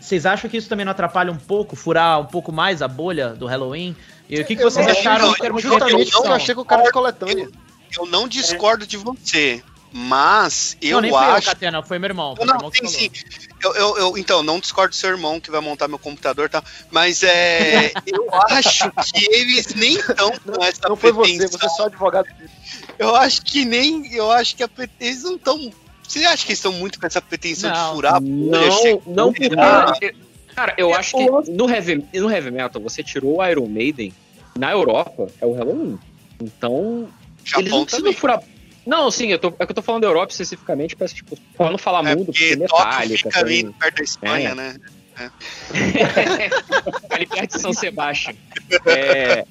vocês 0.00 0.26
acham 0.26 0.50
que 0.50 0.56
isso 0.56 0.68
também 0.68 0.84
não 0.84 0.90
atrapalha 0.90 1.32
um 1.32 1.36
pouco, 1.36 1.76
furar 1.76 2.20
um 2.20 2.26
pouco 2.26 2.52
mais 2.52 2.82
a 2.82 2.88
bolha 2.88 3.30
do 3.30 3.46
Halloween? 3.46 3.96
E 4.30 4.40
o 4.40 4.44
que, 4.44 4.54
que 4.56 4.62
vocês 4.62 4.86
Eu- 4.86 4.92
acharam 4.92 5.26
eu- 5.26 5.32
em 5.32 5.34
termos 5.34 5.62
justamente 5.62 5.90
repetição? 5.98 6.24
eu 6.24 6.32
achei 6.32 6.54
que 6.54 6.60
o 6.60 6.64
cara 6.64 6.82
de 6.84 6.92
coletânea. 6.92 7.48
Eu 7.98 8.06
não 8.06 8.28
discordo 8.28 8.86
de 8.86 8.96
você, 8.96 9.60
mas 9.92 10.76
eu 10.80 10.92
não, 10.92 11.00
nem 11.00 11.10
fui 11.10 11.18
eu, 11.20 11.24
acho 11.32 11.48
Catena, 11.48 11.82
foi 11.82 11.98
meu 11.98 12.08
irmão. 12.08 12.36
Foi 12.36 12.46
Não, 12.46 12.54
meu 12.54 12.70
irmão 12.70 12.72
sim, 12.72 12.86
sim. 12.86 13.10
Eu, 13.60 13.74
eu, 13.74 13.98
eu- 13.98 14.18
então, 14.18 14.42
não 14.44 14.60
discordo 14.60 14.90
do 14.90 14.94
seu 14.96 15.10
irmão 15.10 15.40
que 15.40 15.50
vai 15.50 15.60
montar 15.60 15.88
meu 15.88 15.98
computador, 15.98 16.48
tá? 16.48 16.62
Mas 16.92 17.24
é, 17.24 17.92
eu 18.06 18.28
acho 18.50 18.88
que 19.12 19.26
eles 19.34 19.74
nem 19.74 19.94
estão 19.98 20.30
com 20.38 20.62
essa 20.62 20.88
Não 20.88 20.94
foi 20.94 21.10
você, 21.10 21.36
pretensão. 21.36 21.58
você 21.58 21.66
é 21.66 21.68
só 21.70 21.86
advogado. 21.86 22.28
Eu 22.96 23.16
acho 23.16 23.42
que 23.42 23.64
nem. 23.64 24.14
Eu 24.14 24.30
acho 24.30 24.54
que 24.54 24.62
a 24.62 24.70
eles 25.00 25.24
não 25.24 25.34
estão. 25.34 25.72
Você 26.06 26.24
acha 26.24 26.44
que 26.44 26.52
eles 26.52 26.58
estão 26.58 26.72
muito 26.72 27.00
com 27.00 27.06
essa 27.06 27.20
pretensão 27.20 27.70
Não, 27.70 27.88
de 27.88 27.94
furar? 27.94 28.20
Não, 28.20 29.02
não 29.06 29.32
porque. 29.32 30.14
Cara, 30.54 30.74
eu 30.76 30.94
acho 30.94 31.16
que 31.16 31.52
no 31.52 31.68
heavy, 31.70 32.04
no 32.14 32.30
heavy 32.30 32.50
metal, 32.50 32.80
você 32.82 33.02
tirou 33.02 33.38
o 33.38 33.46
Iron 33.46 33.66
Maiden, 33.66 34.12
na 34.58 34.72
Europa 34.72 35.28
é 35.40 35.46
o 35.46 35.52
Halloween. 35.52 35.98
Então, 36.40 37.08
Japão 37.44 37.60
eles 37.60 37.72
não 37.72 37.84
precisam 37.84 38.04
também. 38.06 38.18
furar. 38.18 38.42
Não, 38.86 39.10
sim, 39.10 39.28
eu 39.28 39.38
tô, 39.38 39.48
é 39.58 39.66
que 39.66 39.70
eu 39.70 39.74
tô 39.74 39.82
falando 39.82 40.02
da 40.02 40.08
Europa 40.08 40.32
especificamente, 40.32 40.96
pra, 40.96 41.06
tipo, 41.06 41.36
pra 41.56 41.70
não 41.70 41.78
falar 41.78 42.06
É 42.10 42.14
mundo, 42.14 42.26
porque 42.26 42.56
porque 42.56 42.66
Tóquio 42.66 42.86
Metallica 42.86 43.30
fica 43.30 43.40
ali 43.40 43.64
perto 43.72 43.96
da 43.96 44.02
Espanha, 44.02 44.48
É. 44.50 44.54
né? 44.54 44.76
É. 45.18 45.30
ali 47.14 47.26
perto 47.26 47.56
de 47.56 47.60
São 47.60 47.72
Sebastião. 47.72 48.34
É, 48.86 49.44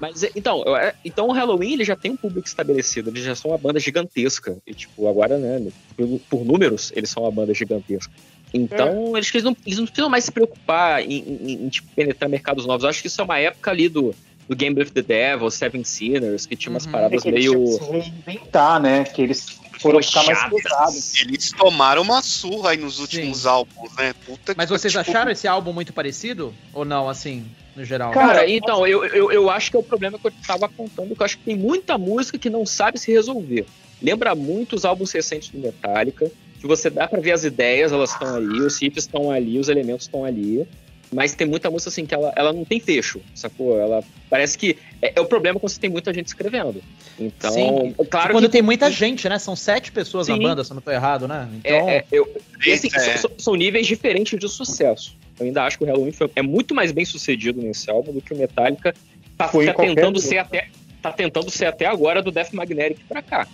mas 0.00 0.22
é, 0.22 0.30
então, 0.36 0.62
é, 0.76 0.94
então 1.04 1.26
o 1.26 1.32
Halloween 1.32 1.72
ele 1.72 1.84
já 1.84 1.96
tem 1.96 2.12
um 2.12 2.16
público 2.16 2.46
estabelecido, 2.46 3.10
eles 3.10 3.24
já 3.24 3.34
são 3.34 3.50
uma 3.50 3.58
banda 3.58 3.80
gigantesca. 3.80 4.56
E 4.66 4.72
tipo, 4.72 5.08
agora, 5.08 5.36
né, 5.38 5.70
por, 5.96 6.20
por 6.30 6.44
números, 6.44 6.92
eles 6.94 7.10
são 7.10 7.24
uma 7.24 7.32
banda 7.32 7.52
gigantesca. 7.52 8.12
Então, 8.52 9.16
eles, 9.16 9.32
eles, 9.34 9.44
não, 9.44 9.56
eles 9.66 9.78
não 9.78 9.86
precisam 9.86 10.08
mais 10.10 10.24
se 10.24 10.32
preocupar 10.32 11.02
em, 11.02 11.18
em- 11.18 11.52
em, 11.64 11.68
tipo, 11.68 11.88
penetrar 11.94 12.28
mercados 12.30 12.66
novos. 12.66 12.84
Eu 12.84 12.90
acho 12.90 13.00
que 13.02 13.06
isso 13.08 13.20
é 13.20 13.24
uma 13.24 13.38
época 13.38 13.70
ali 13.70 13.88
do, 13.88 14.14
do 14.48 14.56
Game 14.56 14.78
with 14.78 14.90
the 14.90 15.02
Devil, 15.02 15.50
Seven 15.50 15.84
Sinners, 15.84 16.46
que 16.46 16.56
tinha 16.56 16.70
umas 16.72 16.86
Uhum. 16.86 16.92
paradas 16.92 17.20
É 17.20 17.22
que 17.22 17.28
eles 17.28 17.46
meio. 17.50 17.66
se 17.66 17.84
reinventar, 17.90 18.80
né? 18.80 19.04
Que 19.04 19.22
eles 19.22 19.58
foram 19.78 20.02
ficar 20.02 20.24
mais 20.24 20.42
pesados. 20.44 21.14
Eles 21.20 21.52
tomaram 21.52 22.02
uma 22.02 22.22
surra 22.22 22.70
aí 22.70 22.76
nos 22.78 22.98
últimos 22.98 23.46
álbuns, 23.46 23.94
né? 23.96 24.14
Puta 24.26 24.54
Mas 24.56 24.66
que- 24.70 24.78
vocês 24.78 24.92
tipo, 24.92 25.08
acharam 25.08 25.30
esse 25.30 25.46
álbum 25.46 25.72
muito 25.72 25.92
parecido? 25.92 26.52
Ou 26.72 26.84
não, 26.84 27.08
assim, 27.08 27.46
no 27.76 27.84
geral? 27.84 28.12
Cara, 28.12 28.48
então, 28.50 28.86
eu, 28.86 29.04
eu, 29.04 29.30
eu 29.30 29.50
acho 29.50 29.70
que 29.70 29.76
é 29.76 29.80
o 29.80 29.84
problema 29.84 30.18
que 30.18 30.26
eu 30.26 30.32
tava 30.46 30.66
apontando, 30.66 31.14
que 31.14 31.20
eu 31.22 31.24
acho 31.24 31.36
que 31.38 31.44
tem 31.44 31.56
muita 31.56 31.96
música 31.98 32.38
que 32.38 32.50
não 32.50 32.64
sabe 32.66 32.98
se 32.98 33.12
resolver. 33.12 33.66
Lembra 34.02 34.34
muito 34.34 34.74
os 34.74 34.84
álbuns 34.84 35.12
recentes 35.12 35.50
do 35.50 35.58
Metallica, 35.58 36.30
que 36.60 36.66
você 36.66 36.90
dá 36.90 37.06
pra 37.06 37.20
ver 37.20 37.32
as 37.32 37.44
ideias, 37.44 37.92
elas 37.92 38.10
estão 38.10 38.34
ali, 38.34 38.60
os 38.60 38.80
riffs 38.80 39.04
estão 39.04 39.30
ali, 39.30 39.58
os 39.58 39.68
elementos 39.68 40.06
estão 40.06 40.24
ali. 40.24 40.66
Mas 41.10 41.34
tem 41.34 41.46
muita 41.46 41.70
música 41.70 41.88
assim 41.88 42.04
que 42.04 42.14
ela, 42.14 42.30
ela 42.36 42.52
não 42.52 42.66
tem 42.66 42.78
fecho, 42.78 43.20
sacou? 43.34 43.78
Ela 43.80 44.04
parece 44.28 44.58
que. 44.58 44.76
É, 45.00 45.14
é 45.16 45.20
o 45.20 45.24
problema 45.24 45.58
quando 45.58 45.70
você 45.70 45.80
tem 45.80 45.88
muita 45.88 46.12
gente 46.12 46.26
escrevendo. 46.26 46.82
Então, 47.18 47.50
Sim. 47.50 47.94
claro 48.10 48.32
quando 48.32 48.44
que. 48.44 48.52
tem 48.52 48.60
muita 48.60 48.90
gente, 48.90 49.26
né? 49.26 49.38
São 49.38 49.56
sete 49.56 49.90
pessoas 49.90 50.26
Sim. 50.26 50.32
na 50.32 50.48
banda, 50.48 50.62
se 50.62 50.70
eu 50.70 50.74
não 50.74 50.82
tô 50.82 50.90
errado, 50.90 51.26
né? 51.26 51.48
Então, 51.54 51.88
É, 51.88 51.96
é, 51.96 52.04
eu, 52.12 52.28
e, 52.66 52.72
assim, 52.72 52.88
É. 52.92 53.16
são, 53.16 53.30
são 53.38 53.54
níveis 53.54 53.86
diferentes 53.86 54.38
de 54.38 54.48
sucesso. 54.50 55.16
Eu 55.40 55.46
ainda 55.46 55.64
acho 55.64 55.78
que 55.78 55.84
o 55.84 55.86
Halloween 55.86 56.12
foi- 56.12 56.30
é 56.36 56.42
muito 56.42 56.74
mais 56.74 56.92
bem 56.92 57.06
sucedido 57.06 57.62
nesse 57.62 57.90
álbum 57.90 58.12
do 58.12 58.20
que 58.20 58.34
o 58.34 58.36
Metallica 58.36 58.94
tá, 59.36 59.48
tá 59.48 59.74
tentando 59.74 60.20
ser 60.20 60.38
até 60.38 60.68
tá 61.00 61.12
tentando 61.12 61.48
ser 61.48 61.66
até 61.66 61.86
agora 61.86 62.20
do 62.20 62.30
Death 62.30 62.52
Magnetic 62.52 62.98
pra 63.08 63.22
cá. 63.22 63.46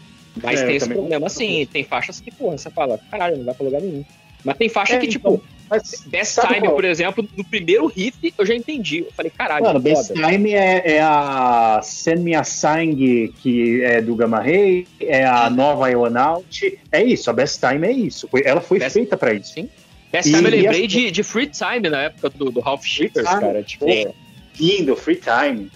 Mas 0.43 0.61
É, 0.61 0.67
tem 0.67 0.77
esse 0.77 0.87
também 0.87 0.99
problema 0.99 1.27
assim, 1.27 1.67
tem 1.73 1.85
faixas 1.85 2.21
que, 2.21 2.31
porra, 2.31 2.59
você 2.59 2.71
fala, 2.71 2.99
caralho, 3.11 3.37
não 3.39 3.45
vai 3.45 3.55
pra 3.55 3.65
lugar 3.67 3.81
nenhum. 3.81 4.05
Mas 4.45 4.57
tem 4.59 4.69
faixa 4.69 4.97
É, 4.97 4.99
que, 4.99 5.07
então, 5.07 5.37
tipo, 5.39 5.45
mas 5.71 6.03
Best 6.07 6.39
Time, 6.41 6.61
qual? 6.61 6.75
por 6.75 6.85
exemplo, 6.85 7.27
no 7.35 7.45
primeiro 7.45 7.87
riff 7.87 8.35
eu 8.37 8.45
já 8.45 8.55
entendi. 8.55 8.99
Eu 8.99 9.13
falei, 9.13 9.31
caralho, 9.35 9.65
Mano, 9.65 9.81
foda. 9.81 9.91
Best 9.95 10.13
Time 10.13 10.53
é, 10.53 10.97
é 10.97 11.01
a 11.03 11.81
Send 11.83 12.21
Me 12.23 12.35
a 12.35 12.45
Sang, 12.45 13.33
que 13.41 13.83
é 13.83 14.03
do 14.03 14.15
Gamma 14.15 14.41
Ray, 14.43 14.87
é 15.01 15.25
a 15.25 15.49
nova 15.49 15.89
Ionaut. 15.91 16.79
É 16.93 17.03
isso, 17.03 17.31
a 17.31 17.33
Best 17.33 17.59
Time 17.67 17.87
é 17.87 17.93
isso. 17.93 18.29
Ela 18.45 18.61
foi 18.61 18.79
Best- 18.81 18.93
feita 18.93 19.17
pra 19.17 19.33
isso. 19.33 19.55
Sim. 19.55 19.69
Best 20.13 20.29
E- 20.29 20.33
Time 20.35 20.45
eu 20.47 20.51
lembrei 20.63 20.85
as- 20.85 20.93
de, 20.93 21.11
de 21.11 21.23
Free 21.23 21.47
Time 21.47 21.89
na 21.89 22.03
época 22.03 22.29
do, 22.29 22.51
do 22.51 22.61
Time, 22.63 23.09
cara. 23.11 23.63
Tipo, 23.63 23.89
é. 23.89 24.13
Lindo, 24.61 24.95
Free 24.95 25.17
Time. 25.21 25.71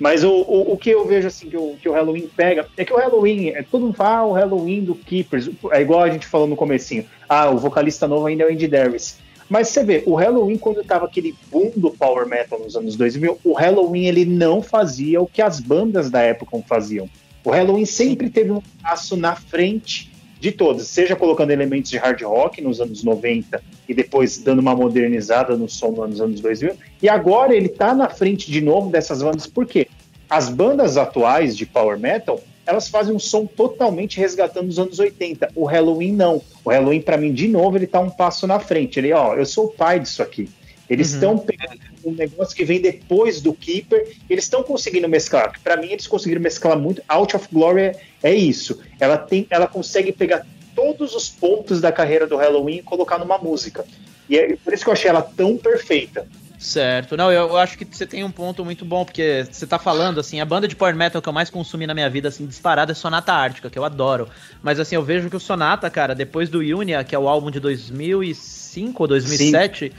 Mas 0.00 0.24
o, 0.24 0.30
o, 0.30 0.72
o 0.72 0.76
que 0.78 0.88
eu 0.88 1.06
vejo 1.06 1.28
assim 1.28 1.50
que 1.50 1.56
o, 1.58 1.76
que 1.80 1.86
o 1.86 1.92
Halloween 1.92 2.26
pega 2.34 2.66
é 2.74 2.84
que 2.86 2.92
o 2.92 2.96
Halloween, 2.96 3.50
é, 3.50 3.62
todo 3.62 3.82
mundo 3.82 3.94
fala 3.94 4.18
ah, 4.20 4.26
o 4.26 4.32
Halloween 4.32 4.82
do 4.82 4.94
Keepers, 4.94 5.50
é 5.70 5.82
igual 5.82 6.00
a 6.00 6.08
gente 6.08 6.26
falou 6.26 6.46
no 6.46 6.56
comecinho. 6.56 7.04
Ah, 7.28 7.50
o 7.50 7.58
vocalista 7.58 8.08
novo 8.08 8.26
ainda 8.26 8.44
é 8.44 8.46
o 8.46 8.50
Andy 8.50 8.66
Darius. 8.66 9.18
Mas 9.46 9.68
você 9.68 9.84
vê, 9.84 10.02
o 10.06 10.14
Halloween, 10.14 10.56
quando 10.56 10.82
tava 10.82 11.04
aquele 11.04 11.34
boom 11.50 11.72
do 11.76 11.90
Power 11.90 12.26
Metal 12.26 12.58
nos 12.58 12.76
anos 12.76 12.96
2000, 12.96 13.40
o 13.44 13.52
Halloween 13.52 14.06
ele 14.06 14.24
não 14.24 14.62
fazia 14.62 15.20
o 15.20 15.26
que 15.26 15.42
as 15.42 15.60
bandas 15.60 16.08
da 16.08 16.22
época 16.22 16.58
faziam. 16.66 17.08
O 17.44 17.50
Halloween 17.50 17.84
sempre 17.84 18.30
teve 18.30 18.52
um 18.52 18.62
passo 18.82 19.16
na 19.16 19.34
frente 19.34 20.09
de 20.40 20.50
todas, 20.50 20.86
seja 20.86 21.14
colocando 21.14 21.50
elementos 21.50 21.90
de 21.90 21.98
hard 21.98 22.22
rock 22.22 22.62
nos 22.62 22.80
anos 22.80 23.04
90 23.04 23.62
e 23.88 23.92
depois 23.94 24.38
dando 24.38 24.60
uma 24.60 24.74
modernizada 24.74 25.56
no 25.56 25.68
som 25.68 25.90
nos 25.90 26.20
anos 26.20 26.40
2000. 26.40 26.74
E 27.02 27.08
agora 27.08 27.54
ele 27.54 27.68
tá 27.68 27.94
na 27.94 28.08
frente 28.08 28.50
de 28.50 28.60
novo 28.60 28.90
dessas 28.90 29.22
bandas, 29.22 29.46
por 29.46 29.66
quê? 29.66 29.86
As 30.28 30.48
bandas 30.48 30.96
atuais 30.96 31.56
de 31.56 31.66
power 31.66 31.98
metal, 31.98 32.40
elas 32.64 32.88
fazem 32.88 33.14
um 33.14 33.18
som 33.18 33.44
totalmente 33.46 34.18
resgatando 34.18 34.68
os 34.68 34.78
anos 34.78 34.98
80. 34.98 35.50
O 35.56 35.64
Halloween 35.66 36.12
não. 36.12 36.40
O 36.64 36.70
Halloween, 36.70 37.00
para 37.02 37.16
mim, 37.16 37.32
de 37.32 37.48
novo, 37.48 37.76
ele 37.76 37.86
tá 37.86 38.00
um 38.00 38.10
passo 38.10 38.46
na 38.46 38.60
frente. 38.60 38.98
Ele, 38.98 39.12
ó, 39.12 39.34
eu 39.34 39.44
sou 39.44 39.66
o 39.66 39.72
pai 39.72 39.98
disso 40.00 40.22
aqui. 40.22 40.48
Eles 40.88 41.10
Uhum. 41.10 41.14
estão 41.16 41.38
pegando 41.38 41.78
um 42.04 42.12
negócio 42.12 42.56
que 42.56 42.64
vem 42.64 42.80
depois 42.80 43.40
do 43.40 43.52
Keeper, 43.52 44.16
eles 44.28 44.44
estão 44.44 44.62
conseguindo 44.62 45.08
mesclar. 45.08 45.58
Para 45.62 45.76
mim, 45.76 45.88
eles 45.88 46.06
conseguiram 46.06 46.40
mesclar 46.40 46.78
muito. 46.78 47.02
Out 47.08 47.36
of 47.36 47.48
Glory 47.52 47.82
é, 47.82 48.00
é 48.22 48.34
isso. 48.34 48.80
Ela 48.98 49.18
tem, 49.18 49.46
ela 49.50 49.66
consegue 49.66 50.12
pegar 50.12 50.46
todos 50.74 51.14
os 51.14 51.28
pontos 51.28 51.80
da 51.80 51.92
carreira 51.92 52.26
do 52.26 52.36
Halloween 52.36 52.76
e 52.76 52.82
colocar 52.82 53.18
numa 53.18 53.38
música. 53.38 53.84
E 54.28 54.38
é 54.38 54.56
por 54.56 54.72
isso 54.72 54.84
que 54.84 54.88
eu 54.88 54.94
achei 54.94 55.10
ela 55.10 55.22
tão 55.22 55.56
perfeita. 55.56 56.26
Certo. 56.60 57.16
Não, 57.16 57.32
eu, 57.32 57.48
eu 57.48 57.56
acho 57.56 57.78
que 57.78 57.86
você 57.86 58.06
tem 58.06 58.22
um 58.22 58.30
ponto 58.30 58.62
muito 58.66 58.84
bom, 58.84 59.02
porque 59.02 59.46
você 59.50 59.66
tá 59.66 59.78
falando, 59.78 60.20
assim, 60.20 60.40
a 60.40 60.44
banda 60.44 60.68
de 60.68 60.76
power 60.76 60.94
metal 60.94 61.22
que 61.22 61.28
eu 61.28 61.32
mais 61.32 61.48
consumi 61.48 61.86
na 61.86 61.94
minha 61.94 62.10
vida, 62.10 62.28
assim, 62.28 62.44
disparada 62.44 62.92
é 62.92 62.94
Sonata 62.94 63.32
Ártica, 63.32 63.70
que 63.70 63.78
eu 63.78 63.84
adoro. 63.84 64.28
Mas, 64.62 64.78
assim, 64.78 64.94
eu 64.94 65.02
vejo 65.02 65.30
que 65.30 65.36
o 65.36 65.40
Sonata, 65.40 65.88
cara, 65.88 66.14
depois 66.14 66.50
do 66.50 66.58
Unia, 66.58 67.02
que 67.02 67.14
é 67.14 67.18
o 67.18 67.26
álbum 67.26 67.50
de 67.50 67.58
2005 67.60 69.02
ou 69.02 69.08
2007, 69.08 69.90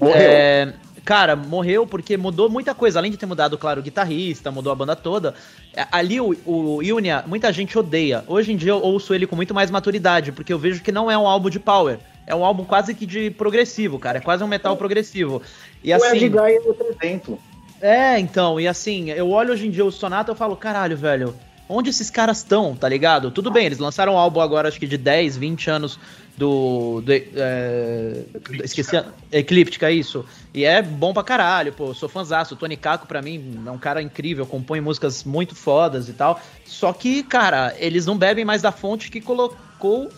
Morreu. 0.00 0.14
é, 0.16 0.74
cara, 1.08 1.34
morreu 1.34 1.86
porque 1.86 2.18
mudou 2.18 2.50
muita 2.50 2.74
coisa. 2.74 2.98
Além 2.98 3.10
de 3.10 3.16
ter 3.16 3.24
mudado, 3.24 3.56
claro, 3.56 3.80
o 3.80 3.82
guitarrista, 3.82 4.50
mudou 4.50 4.70
a 4.70 4.74
banda 4.74 4.94
toda. 4.94 5.32
É, 5.74 5.86
Ali 5.90 6.20
o, 6.20 6.36
o 6.44 6.80
Unia, 6.80 7.24
muita 7.26 7.50
gente 7.50 7.78
odeia. 7.78 8.22
Hoje 8.26 8.52
em 8.52 8.56
dia 8.58 8.72
eu 8.72 8.82
ouço 8.82 9.14
ele 9.14 9.26
com 9.26 9.34
muito 9.34 9.54
mais 9.54 9.70
maturidade, 9.70 10.32
porque 10.32 10.52
eu 10.52 10.58
vejo 10.58 10.82
que 10.82 10.92
não 10.92 11.10
é 11.10 11.16
um 11.16 11.26
álbum 11.26 11.48
de 11.48 11.58
power. 11.58 11.98
É 12.26 12.34
um 12.34 12.44
álbum 12.44 12.62
quase 12.62 12.94
que 12.94 13.06
de 13.06 13.30
progressivo, 13.30 13.98
cara. 13.98 14.18
É 14.18 14.20
quase 14.20 14.44
um 14.44 14.46
metal 14.46 14.76
progressivo. 14.76 15.40
E 15.82 15.94
o 15.94 15.96
Ed 15.96 16.04
assim. 16.04 16.28
Guy 16.28 16.56
é 16.56 16.60
outro 16.60 16.86
exemplo. 17.00 17.38
É, 17.80 18.18
então, 18.18 18.60
e 18.60 18.68
assim, 18.68 19.08
eu 19.08 19.30
olho 19.30 19.54
hoje 19.54 19.66
em 19.66 19.70
dia 19.70 19.86
o 19.86 19.90
Sonata 19.90 20.30
e 20.30 20.32
eu 20.32 20.36
falo, 20.36 20.56
caralho, 20.56 20.94
velho, 20.94 21.34
onde 21.66 21.88
esses 21.88 22.10
caras 22.10 22.38
estão, 22.38 22.76
tá 22.76 22.86
ligado? 22.86 23.30
Tudo 23.30 23.50
bem, 23.50 23.64
eles 23.64 23.78
lançaram 23.78 24.12
um 24.12 24.18
álbum 24.18 24.42
agora, 24.42 24.68
acho 24.68 24.78
que 24.78 24.86
de 24.86 24.98
10, 24.98 25.38
20 25.38 25.70
anos 25.70 25.98
do. 26.38 27.02
do 27.02 27.12
é, 27.12 28.22
esqueci. 28.64 28.96
a- 28.96 29.04
Eclíptica, 29.30 29.90
isso. 29.90 30.24
E 30.54 30.64
é 30.64 30.80
bom 30.80 31.12
pra 31.12 31.22
caralho, 31.22 31.72
pô. 31.72 31.92
Sou 31.92 32.08
fãzaço. 32.08 32.54
O 32.54 32.56
Tony 32.56 32.76
Kako, 32.76 33.06
pra 33.06 33.20
mim, 33.20 33.62
é 33.66 33.70
um 33.70 33.76
cara 33.78 34.00
incrível, 34.00 34.46
compõe 34.46 34.80
músicas 34.80 35.24
muito 35.24 35.54
fodas 35.54 36.08
e 36.08 36.12
tal. 36.14 36.40
Só 36.64 36.92
que, 36.92 37.22
cara, 37.22 37.74
eles 37.78 38.06
não 38.06 38.16
bebem 38.16 38.44
mais 38.44 38.62
da 38.62 38.72
fonte 38.72 39.10
que 39.10 39.20
colocou 39.20 39.58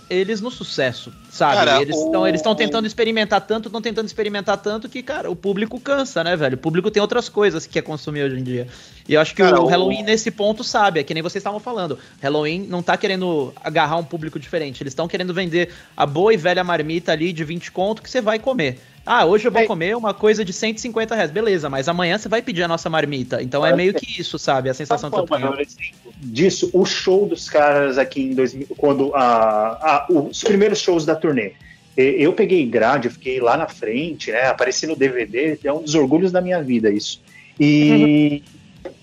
eles 0.09 0.41
no 0.41 0.51
sucesso, 0.51 1.13
sabe? 1.31 1.55
Cara, 1.57 1.83
eles 1.83 1.97
estão 1.97 2.27
eles 2.27 2.41
estão 2.41 2.55
tentando 2.55 2.87
experimentar 2.87 3.41
tanto, 3.41 3.69
estão 3.69 3.83
tentando 3.83 4.07
experimentar 4.07 4.57
tanto 4.57 4.89
que, 4.89 5.03
cara, 5.03 5.31
o 5.31 5.37
público 5.37 5.79
cansa, 5.79 6.25
né, 6.25 6.37
velho? 6.37 6.55
O 6.55 6.59
público 6.59 6.91
tem 6.91 7.01
outras 7.01 7.29
coisas 7.29 7.67
que 7.67 7.75
quer 7.75 7.83
consumir 7.83 8.23
hoje 8.23 8.39
em 8.39 8.43
dia. 8.43 8.67
E 9.09 9.15
eu 9.15 9.21
acho 9.21 9.35
que 9.35 9.43
Cara, 9.43 9.61
o 9.61 9.65
o- 9.65 9.67
Halloween 9.67 10.03
nesse 10.03 10.31
ponto 10.31 10.65
sabe, 10.65 11.01
é 11.01 11.05
que 11.05 11.13
nem 11.13 11.23
vocês 11.23 11.41
estavam 11.41 11.61
falando. 11.61 11.99
Halloween 12.23 12.67
não 12.69 12.83
tá 12.83 12.97
querendo 12.97 13.53
agarrar 13.63 13.97
um 13.97 14.05
público 14.05 14.39
diferente, 14.39 14.83
eles 14.83 14.93
estão 14.93 15.07
querendo 15.09 15.35
vender 15.35 15.71
a 15.97 16.07
boa 16.07 16.33
e 16.33 16.37
velha 16.37 16.65
marmita 16.65 17.13
ali 17.13 17.33
de 17.33 17.45
20 17.45 17.71
conto 17.71 18.03
que 18.03 18.09
você 18.11 18.21
vai 18.21 18.39
comer. 18.39 18.79
Ah, 19.05 19.25
hoje 19.25 19.49
eu 19.49 19.51
vou 19.51 19.61
comer 19.67 19.97
uma 19.97 20.13
coisa 20.15 20.45
de 20.45 20.53
150 20.53 21.15
reais, 21.15 21.31
beleza, 21.31 21.69
mas 21.71 21.89
amanhã 21.89 22.19
você 22.19 22.29
vai 22.29 22.43
pedir 22.43 22.63
a 22.63 22.69
nossa 22.69 22.89
marmita. 22.91 23.43
Então 23.43 23.65
é 23.65 23.75
meio 23.75 23.95
que 23.95 24.21
isso, 24.21 24.39
sabe? 24.39 24.69
A 24.69 24.75
sensação 24.75 25.11
que 25.11 25.17
eu 25.19 25.27
tenho. 25.27 25.61
exemplo 25.61 26.13
disso? 26.19 26.71
O 26.73 26.85
show 26.85 27.27
dos 27.27 27.49
caras 27.49 27.99
aqui 27.99 28.23
em 28.23 28.35
2000, 28.35 28.67
quando 28.77 29.13
a, 29.15 29.23
a- 29.23 30.07
os 30.09 30.43
primeiros 30.45 30.81
shows 30.81 31.05
da 31.07 31.15
turnê. 31.17 31.53
Eu 31.97 32.33
peguei 32.33 32.65
grade, 32.67 33.09
eu 33.09 33.13
fiquei 33.13 33.41
lá 33.41 33.57
na 33.57 33.67
frente, 33.69 34.31
né? 34.31 34.47
Apareci 34.47 34.87
no 34.87 34.95
DVD, 34.95 35.59
é 35.65 35.73
um 35.73 35.83
dos 35.83 35.95
orgulhos 35.95 36.31
da 36.31 36.41
minha 36.41 36.63
vida 36.63 36.91
isso. 36.91 37.21
E, 37.59 38.43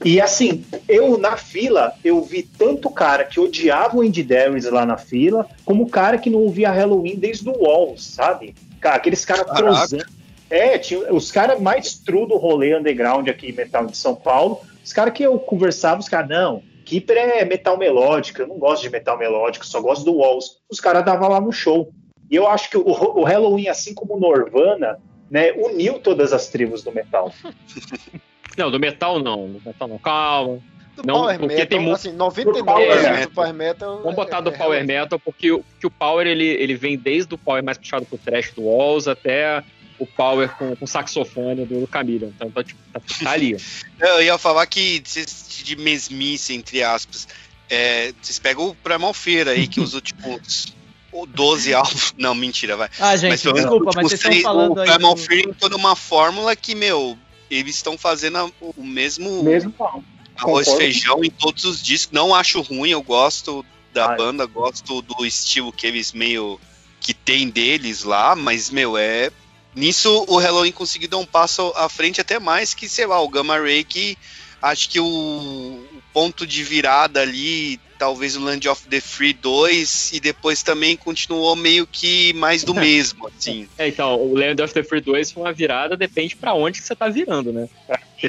e 0.04 0.20
assim, 0.22 0.64
eu 0.88 1.18
na 1.18 1.38
fila, 1.38 1.94
eu 2.04 2.22
vi 2.24 2.44
tanto 2.44 2.90
cara 2.90 3.24
que 3.24 3.40
odiava 3.40 3.98
o 3.98 4.02
Andy 4.02 4.24
Darius 4.24 4.66
lá 4.66 4.86
na 4.86 4.98
fila, 4.98 5.48
como 5.66 5.90
cara 5.90 6.18
que 6.18 6.30
não 6.30 6.40
ouvia 6.40 6.72
Halloween 6.72 7.16
desde 7.18 7.48
o 7.50 7.54
Walls, 7.64 8.04
sabe? 8.04 8.56
Ca- 8.80 8.96
Aqueles 8.96 9.24
caras 9.26 9.46
trozando. 9.56 10.06
É, 10.50 10.78
tinha 10.78 11.14
os 11.14 11.30
caras 11.32 11.60
mais 11.60 11.96
true 12.00 12.26
do 12.28 12.38
rolê 12.38 12.78
underground 12.78 13.28
aqui, 13.28 13.52
metal 13.52 13.86
de 13.86 13.98
São 13.98 14.16
Paulo. 14.16 14.62
Os 14.84 14.94
caras 14.94 15.14
que 15.14 15.24
eu 15.24 15.38
conversava, 15.40 16.00
os 16.00 16.08
caras, 16.08 16.30
não, 16.30 16.64
Keeper 16.86 17.18
é 17.18 17.44
metal 17.44 17.78
melódico, 17.78 18.42
eu 18.42 18.48
não 18.48 18.58
gosto 18.58 18.84
de 18.84 18.90
metal 18.90 19.18
melódico, 19.18 19.66
só 19.66 19.82
gosto 19.82 20.06
do 20.06 20.16
Walls. 20.16 20.60
Os 20.70 20.80
caras 20.80 21.04
davam 21.04 21.28
lá 21.28 21.42
no 21.42 21.52
show. 21.52 21.92
E 22.32 22.36
eu 22.36 22.48
acho 22.48 22.70
que 22.70 22.78
o, 22.78 22.84
o 22.88 23.24
Halloween, 23.24 23.68
assim 23.68 23.94
como 23.94 24.16
o 24.16 24.20
Norvana, 24.20 24.98
né, 25.30 25.52
uniu 25.52 26.00
todas 26.00 26.32
as 26.32 26.48
tribos 26.48 26.82
do 26.84 26.92
metal. 26.94 27.34
Não, 28.58 28.72
do 28.72 28.80
metal 28.80 29.20
não. 29.20 29.48
Do 29.52 29.62
metal 29.64 29.88
não. 29.88 30.00
Calma. 30.00 30.60
Do 30.98 31.04
Não, 31.06 31.14
Power 31.22 31.40
porque 31.40 31.56
Metal, 31.56 31.68
tem 31.68 31.80
mu- 31.80 31.94
assim, 31.94 32.12
Do 32.12 32.18
99% 32.18 32.64
Power 32.66 33.22
do 33.28 33.32
Power 33.34 33.54
Metal. 33.54 33.98
Vamos 34.02 34.16
botar 34.16 34.42
do 34.42 34.50
é- 34.50 34.54
é 34.54 34.58
Power 34.58 34.80
Halloween. 34.80 34.88
Metal, 35.02 35.20
porque 35.20 35.52
o, 35.52 35.64
que 35.80 35.88
o 35.88 35.92
Power 35.92 36.26
ele, 36.28 36.46
ele 36.46 36.76
vem 36.76 36.98
desde 36.98 37.34
o 37.34 37.38
Power 37.38 37.64
mais 37.64 37.78
puxado 37.78 38.06
pro 38.06 38.18
trash 38.18 38.52
do 38.56 38.64
Walls 38.64 39.08
até 39.08 39.64
o 40.00 40.06
Power 40.06 40.50
com, 40.58 40.76
com 40.76 40.86
saxofone 40.88 41.66
do, 41.66 41.88
Chameleon. 41.92 42.30
Então 42.36 42.50
tá, 42.52 42.64
tipo, 42.64 42.80
tá, 42.92 43.00
tá 43.24 43.32
ali. 43.32 43.56
Eu 44.00 44.22
ia 44.22 44.38
falar 44.38 44.66
que 44.68 45.02
vocês- 45.06 45.46
de 45.64 45.76
mesmice, 45.76 46.54
entre 46.54 46.82
aspas, 46.84 47.28
é, 47.70 48.14
vocês 48.22 48.40
pegam 48.40 48.68
o 48.70 48.76
Primal 48.76 49.14
Fear 49.14 49.48
aí, 49.50 49.68
que 49.68 49.80
os 49.80 49.94
últimos 49.94 50.76
o 51.12 51.26
12 51.26 51.74
álbuns. 51.74 52.14
Não, 52.18 52.34
mentira, 52.36 52.76
vai. 52.78 52.90
Ah, 53.00 53.16
gente, 53.16 53.42
pelo 53.42 53.56
menos 53.56 53.70
desculpa, 53.72 53.92
mas 53.96 54.08
vocês 54.12 54.22
estão 54.24 54.42
falando 54.42 54.78
O 54.78 54.80
aí 54.82 54.88
Primal 54.92 55.16
do- 55.16 55.22
Fear 55.22 55.40
entrou 55.50 55.70
numa 55.72 55.96
fórmula 55.96 56.56
que, 56.56 56.76
meu, 56.76 57.18
eles 57.50 57.76
estão 57.76 57.98
fazendo 57.98 58.38
a- 58.38 58.50
o 58.62 58.84
mesmo, 58.84 59.42
Mesmo 59.44 59.74
não. 59.80 60.04
Arroz 60.38 60.66
Concordo. 60.68 60.78
feijão 60.78 61.24
em 61.24 61.30
todos 61.30 61.64
os 61.64 61.82
discos. 61.82 62.14
Não 62.14 62.34
acho 62.34 62.62
ruim, 62.62 62.90
eu 62.90 63.02
gosto 63.02 63.66
da 63.94 64.12
Ai. 64.12 64.18
banda, 64.18 64.46
gosto 64.46 65.02
do 65.02 65.26
estilo 65.26 65.72
que 65.72 65.88
eles 65.88 66.14
meio 66.14 66.60
que 67.00 67.14
tem 67.14 67.50
deles 67.50 68.04
lá, 68.04 68.36
mas, 68.36 68.70
meu, 68.70 68.98
é. 68.98 69.32
Nisso 69.76 70.26
o 70.28 70.38
Halloween 70.38 70.72
conseguiu 70.72 71.08
dar 71.08 71.18
um 71.18 71.26
passo 71.26 71.72
à 71.76 71.88
frente 71.88 72.20
até 72.20 72.40
mais 72.40 72.74
que, 72.74 72.90
sei 72.90 73.06
lá, 73.06 73.22
o 73.22 73.30
Gamma 73.30 73.60
Ray 73.60 73.84
que 73.84 74.18
acho 74.62 74.90
que 74.90 75.00
o, 75.00 75.06
o 75.06 76.02
ponto 76.12 76.48
de 76.48 76.64
virada 76.64 77.22
ali, 77.22 77.80
talvez 77.98 78.36
o 78.36 78.44
Land 78.44 78.68
of 78.70 78.88
the 78.88 79.02
Free 79.02 79.34
2, 79.34 80.12
e 80.14 80.20
depois 80.20 80.64
também 80.64 80.96
continuou 80.96 81.56
meio 81.56 81.88
que 81.88 82.34
mais 82.34 82.64
do 82.64 82.74
mesmo, 82.76 83.28
assim. 83.28 83.68
É, 83.78 83.88
então, 83.88 84.16
o 84.16 84.36
Land 84.38 84.62
of 84.62 84.74
the 84.74 84.84
Free 84.84 85.02
2 85.02 85.32
foi 85.32 85.44
uma 85.44 85.54
virada, 85.54 85.98
depende 85.98 86.36
pra 86.36 86.54
onde 86.54 86.82
que 86.82 86.88
você 86.88 86.96
tá 86.96 87.10
virando, 87.10 87.52
né? 87.52 87.68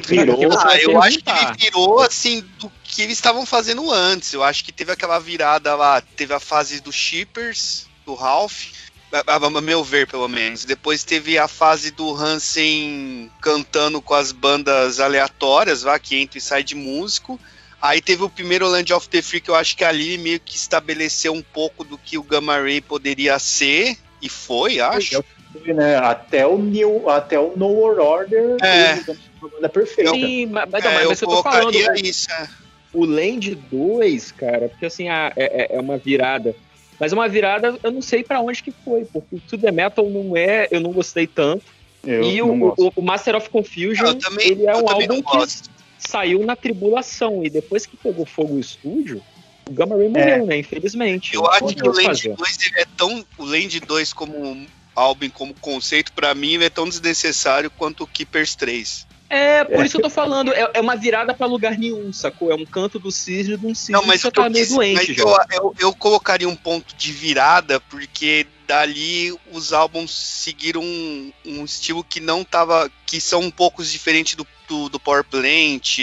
Virou. 0.07 0.59
Ah, 0.59 0.77
eu 0.79 1.01
acho 1.01 1.19
que 1.19 1.31
ele 1.31 1.57
virou 1.59 2.01
assim 2.01 2.45
do 2.59 2.71
que 2.85 3.03
eles 3.03 3.17
estavam 3.17 3.47
fazendo 3.47 3.91
antes. 3.91 4.33
Eu 4.33 4.43
acho 4.43 4.65
que 4.65 4.73
teve 4.73 4.93
aquela 4.93 5.19
virada 5.19 5.75
lá, 5.75 6.01
teve 6.01 6.35
a 6.35 6.41
fase 6.41 6.81
dos 6.81 6.95
shippers, 6.95 7.87
do 8.05 8.15
Ralph, 8.15 8.67
a, 9.13 9.37
a 9.37 9.61
meu 9.61 9.83
ver, 9.83 10.07
pelo 10.07 10.29
menos. 10.29 10.65
Depois 10.65 11.05
teve 11.05 11.39
a 11.39 11.49
fase 11.49 11.91
do 11.91 12.15
Hansen 12.15 13.31
cantando 13.41 14.01
com 14.03 14.15
as 14.15 14.33
bandas 14.33 15.01
aleatórias, 15.01 15.83
vá, 15.83 15.99
que 15.99 16.17
entra 16.17 16.39
e 16.39 16.41
sai 16.41 16.63
de 16.63 16.75
músico. 16.75 17.41
Aí 17.81 18.01
teve 18.01 18.25
o 18.25 18.29
primeiro 18.31 18.67
Land 18.69 18.93
of 18.93 19.09
the 19.09 19.23
Free, 19.23 19.41
que 19.41 19.51
eu 19.51 19.55
acho 19.55 19.77
que 19.77 19.85
ali 19.85 20.19
meio 20.19 20.41
que 20.41 20.57
estabeleceu 20.57 21.33
um 21.33 21.43
pouco 21.43 21.85
do 21.85 21.97
que 21.97 22.19
o 22.19 22.23
Gamma 22.23 22.59
Ray 22.61 22.81
poderia 22.81 23.39
ser, 23.39 23.97
e 24.21 24.29
foi, 24.29 24.81
acho. 24.81 25.23
Foi, 25.53 25.73
né? 25.73 25.97
Até 25.97 26.45
o 26.47 26.59
New, 26.59 27.09
até 27.09 27.39
o 27.39 27.53
No 27.57 27.69
World 27.69 28.01
Order 28.01 28.57
É. 28.63 28.99
banda 29.41 29.69
perfeita. 29.69 30.11
Sim, 30.11 30.47
mas, 30.47 30.69
mas, 30.71 30.85
É, 30.85 30.95
mas 30.95 31.05
eu 31.05 31.13
isso 31.13 31.25
eu 31.25 31.29
tô 31.29 31.43
falando. 31.43 31.75
isso, 32.03 32.27
é. 32.33 32.49
O 32.93 33.05
Land 33.05 33.55
2, 33.55 34.33
cara, 34.33 34.69
porque 34.71 34.87
assim, 34.87 35.09
é, 35.09 35.33
é- 35.37 35.77
é 35.77 35.81
uma 35.81 35.97
virada. 35.99 36.57
Mas 36.99 37.13
uma 37.13 37.29
virada, 37.29 37.79
eu 37.83 37.93
não 37.93 38.03
sei 38.03 38.25
pra 38.25 38.41
onde 38.41 38.61
que 38.61 38.73
foi, 38.85 39.05
porque 39.05 39.37
o 39.37 39.41
To 39.41 39.57
The 39.57 39.71
Metal 39.71 40.05
não 40.11 40.37
é, 40.37 40.67
eu 40.71 40.81
não 40.81 40.91
gostei 40.91 41.29
tanto. 41.29 41.65
Eu 42.05 42.23
e 42.25 42.39
não 42.39 42.51
o, 42.51 42.59
gosto. 42.59 42.87
o- 42.89 42.93
o 42.97 43.03
Master 43.03 43.37
of 43.37 43.49
Confusion, 43.51 44.15
também- 44.19 44.49
ele 44.49 44.67
é 44.67 44.75
um 44.77 44.89
álbum 44.89 45.23
que. 45.23 45.78
Saiu 45.99 46.45
na 46.45 46.57
tribulação. 46.57 47.45
E 47.45 47.51
depois 47.51 47.85
que 47.85 47.97
pegou 47.97 48.25
fogo 48.25 48.55
o 48.55 48.61
estúdio, 48.61 49.23
o 49.69 49.73
Gamma 49.73 49.97
Ray 49.97 50.09
morreu, 50.09 50.47
né? 50.47 50.59
Infelizmente. 50.59 51.35
Eu 51.35 51.47
acho 51.47 51.75
que 51.75 51.83
o 51.83 51.93
Land 51.93 52.05
fazer. 52.05 52.35
2 52.35 52.59
ele 52.67 52.81
é 52.81 52.87
tão. 52.97 53.27
O 53.37 53.45
Land 53.45 53.81
2 53.81 54.13
como 54.13 54.67
álbum, 54.95 55.31
como 55.31 55.55
conceito, 55.55 56.13
pra 56.13 56.35
mim, 56.35 56.55
ele 56.55 56.65
é 56.65 56.71
tão 56.71 56.89
desnecessário 56.89 57.71
quanto 57.71 58.05
o 58.05 58.07
Keepers 58.07 58.55
3. 58.55 59.07
É, 59.31 59.63
por 59.63 59.85
isso 59.85 59.93
que 59.93 59.99
eu 59.99 60.09
tô 60.09 60.11
falando, 60.11 60.53
é, 60.55 60.71
é 60.73 60.81
uma 60.81 60.97
virada 60.97 61.35
pra 61.35 61.47
lugar 61.47 61.77
nenhum, 61.77 62.11
sacou? 62.13 62.51
É 62.51 62.55
um 62.55 62.65
canto 62.65 62.99
do 62.99 63.13
cisne 63.13 63.59
de 63.59 63.67
um 63.67 63.75
cisne 63.75 63.93
Não, 63.93 64.07
mas, 64.07 64.23
que 64.23 64.31
tá 64.31 64.49
meio 64.49 64.67
doente 64.67 64.95
mas 64.95 65.07
já. 65.07 65.23
eu, 65.23 65.37
eu, 65.53 65.75
eu 65.79 65.95
colocaria 65.95 66.49
um 66.49 66.57
ponto 66.57 66.97
de 66.97 67.13
virada, 67.13 67.79
porque 67.79 68.47
dali 68.69 69.35
os 69.51 69.73
álbuns 69.73 70.11
seguiram 70.13 70.83
um, 70.83 71.33
um 71.45 71.65
estilo 71.65 72.05
que 72.05 72.21
não 72.21 72.45
tava. 72.45 72.89
que 73.07 73.21
são 73.21 73.41
um 73.41 73.51
pouco 73.51 73.83
diferentes 73.83 74.35
do, 74.37 74.47
do, 74.69 74.89
do 74.91 75.01
Power 75.01 75.25
Plant, 75.25 75.99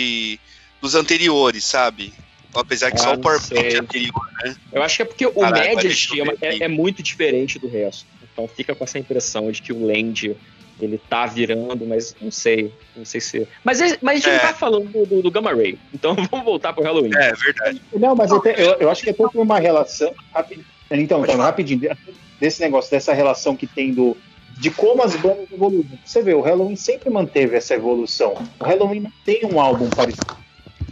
dos 0.82 0.96
anteriores, 0.96 1.64
sabe? 1.64 2.12
Apesar 2.54 2.90
que 2.92 2.98
Ah, 2.98 3.04
só 3.04 3.10
o 3.12 3.14
não 3.14 3.22
Power. 3.22 3.40
Plant 3.48 3.64
é 3.66 3.78
anterior, 3.78 4.30
né? 4.44 4.56
Eu 4.74 4.82
acho 4.82 4.96
que 4.98 5.02
é 5.04 5.06
porque 5.06 5.26
o 5.28 5.42
Majesty 5.42 6.18
eu 6.20 6.26
é, 6.26 6.36
é- 6.42 6.64
é 6.64 6.68
muito 6.68 7.04
diferente 7.04 7.60
do 7.60 7.68
resto. 7.70 8.06
Então 8.34 8.48
fica 8.48 8.74
com 8.76 8.84
essa 8.84 8.98
impressão 9.00 9.50
de 9.52 9.62
que 9.62 9.72
o 9.72 9.86
Land 9.86 10.36
ele 10.82 10.98
tá 11.10 11.26
virando, 11.26 11.86
mas 11.86 12.14
não 12.20 12.30
sei. 12.32 12.74
Não 12.96 13.06
sei 13.06 13.22
se. 13.22 13.48
Mas, 13.64 13.80
mas 14.02 14.14
a 14.14 14.16
gente 14.16 14.30
É. 14.30 14.34
não 14.34 14.40
tá 14.40 14.54
falando 14.54 14.90
do, 14.92 15.06
do- 15.06 15.22
do 15.22 15.32
Gamma 15.32 15.54
Ray. 15.54 15.78
Então 15.94 16.16
vamos 16.32 16.44
voltar 16.46 16.74
pro 16.74 16.84
Halloween. 16.84 17.12
É, 17.16 17.32
verdade. 17.34 17.82
Não, 17.94 18.16
mas 18.16 18.32
até, 18.32 18.60
eu, 18.62 18.74
eu 18.80 18.90
acho 18.90 19.04
que 19.04 19.10
é 19.12 19.14
tanto 19.14 19.40
uma 19.40 19.60
relação. 19.60 20.14
Então, 20.92 21.24
então 21.24 21.38
rapidinho, 21.38 21.90
desse 22.40 22.62
negócio, 22.62 22.92
dessa 22.92 23.14
relação 23.14 23.56
que 23.56 23.68
tem 23.68 23.94
do. 23.94 24.16
De 24.58 24.70
como 24.70 25.04
as 25.04 25.16
bandas 25.18 25.52
evoluem. 25.52 25.86
Você 26.06 26.22
vê, 26.22 26.34
o 26.34 26.40
Halloween 26.40 26.78
sempre 26.78 27.10
manteve 27.10 27.58
essa 27.58 27.74
evolução. 27.74 28.36
O 28.58 28.64
Halloween 28.64 29.02
não 29.02 29.12
tem 29.26 29.46
um 29.46 29.60
álbum 29.60 29.90
parecido. 29.90 30.38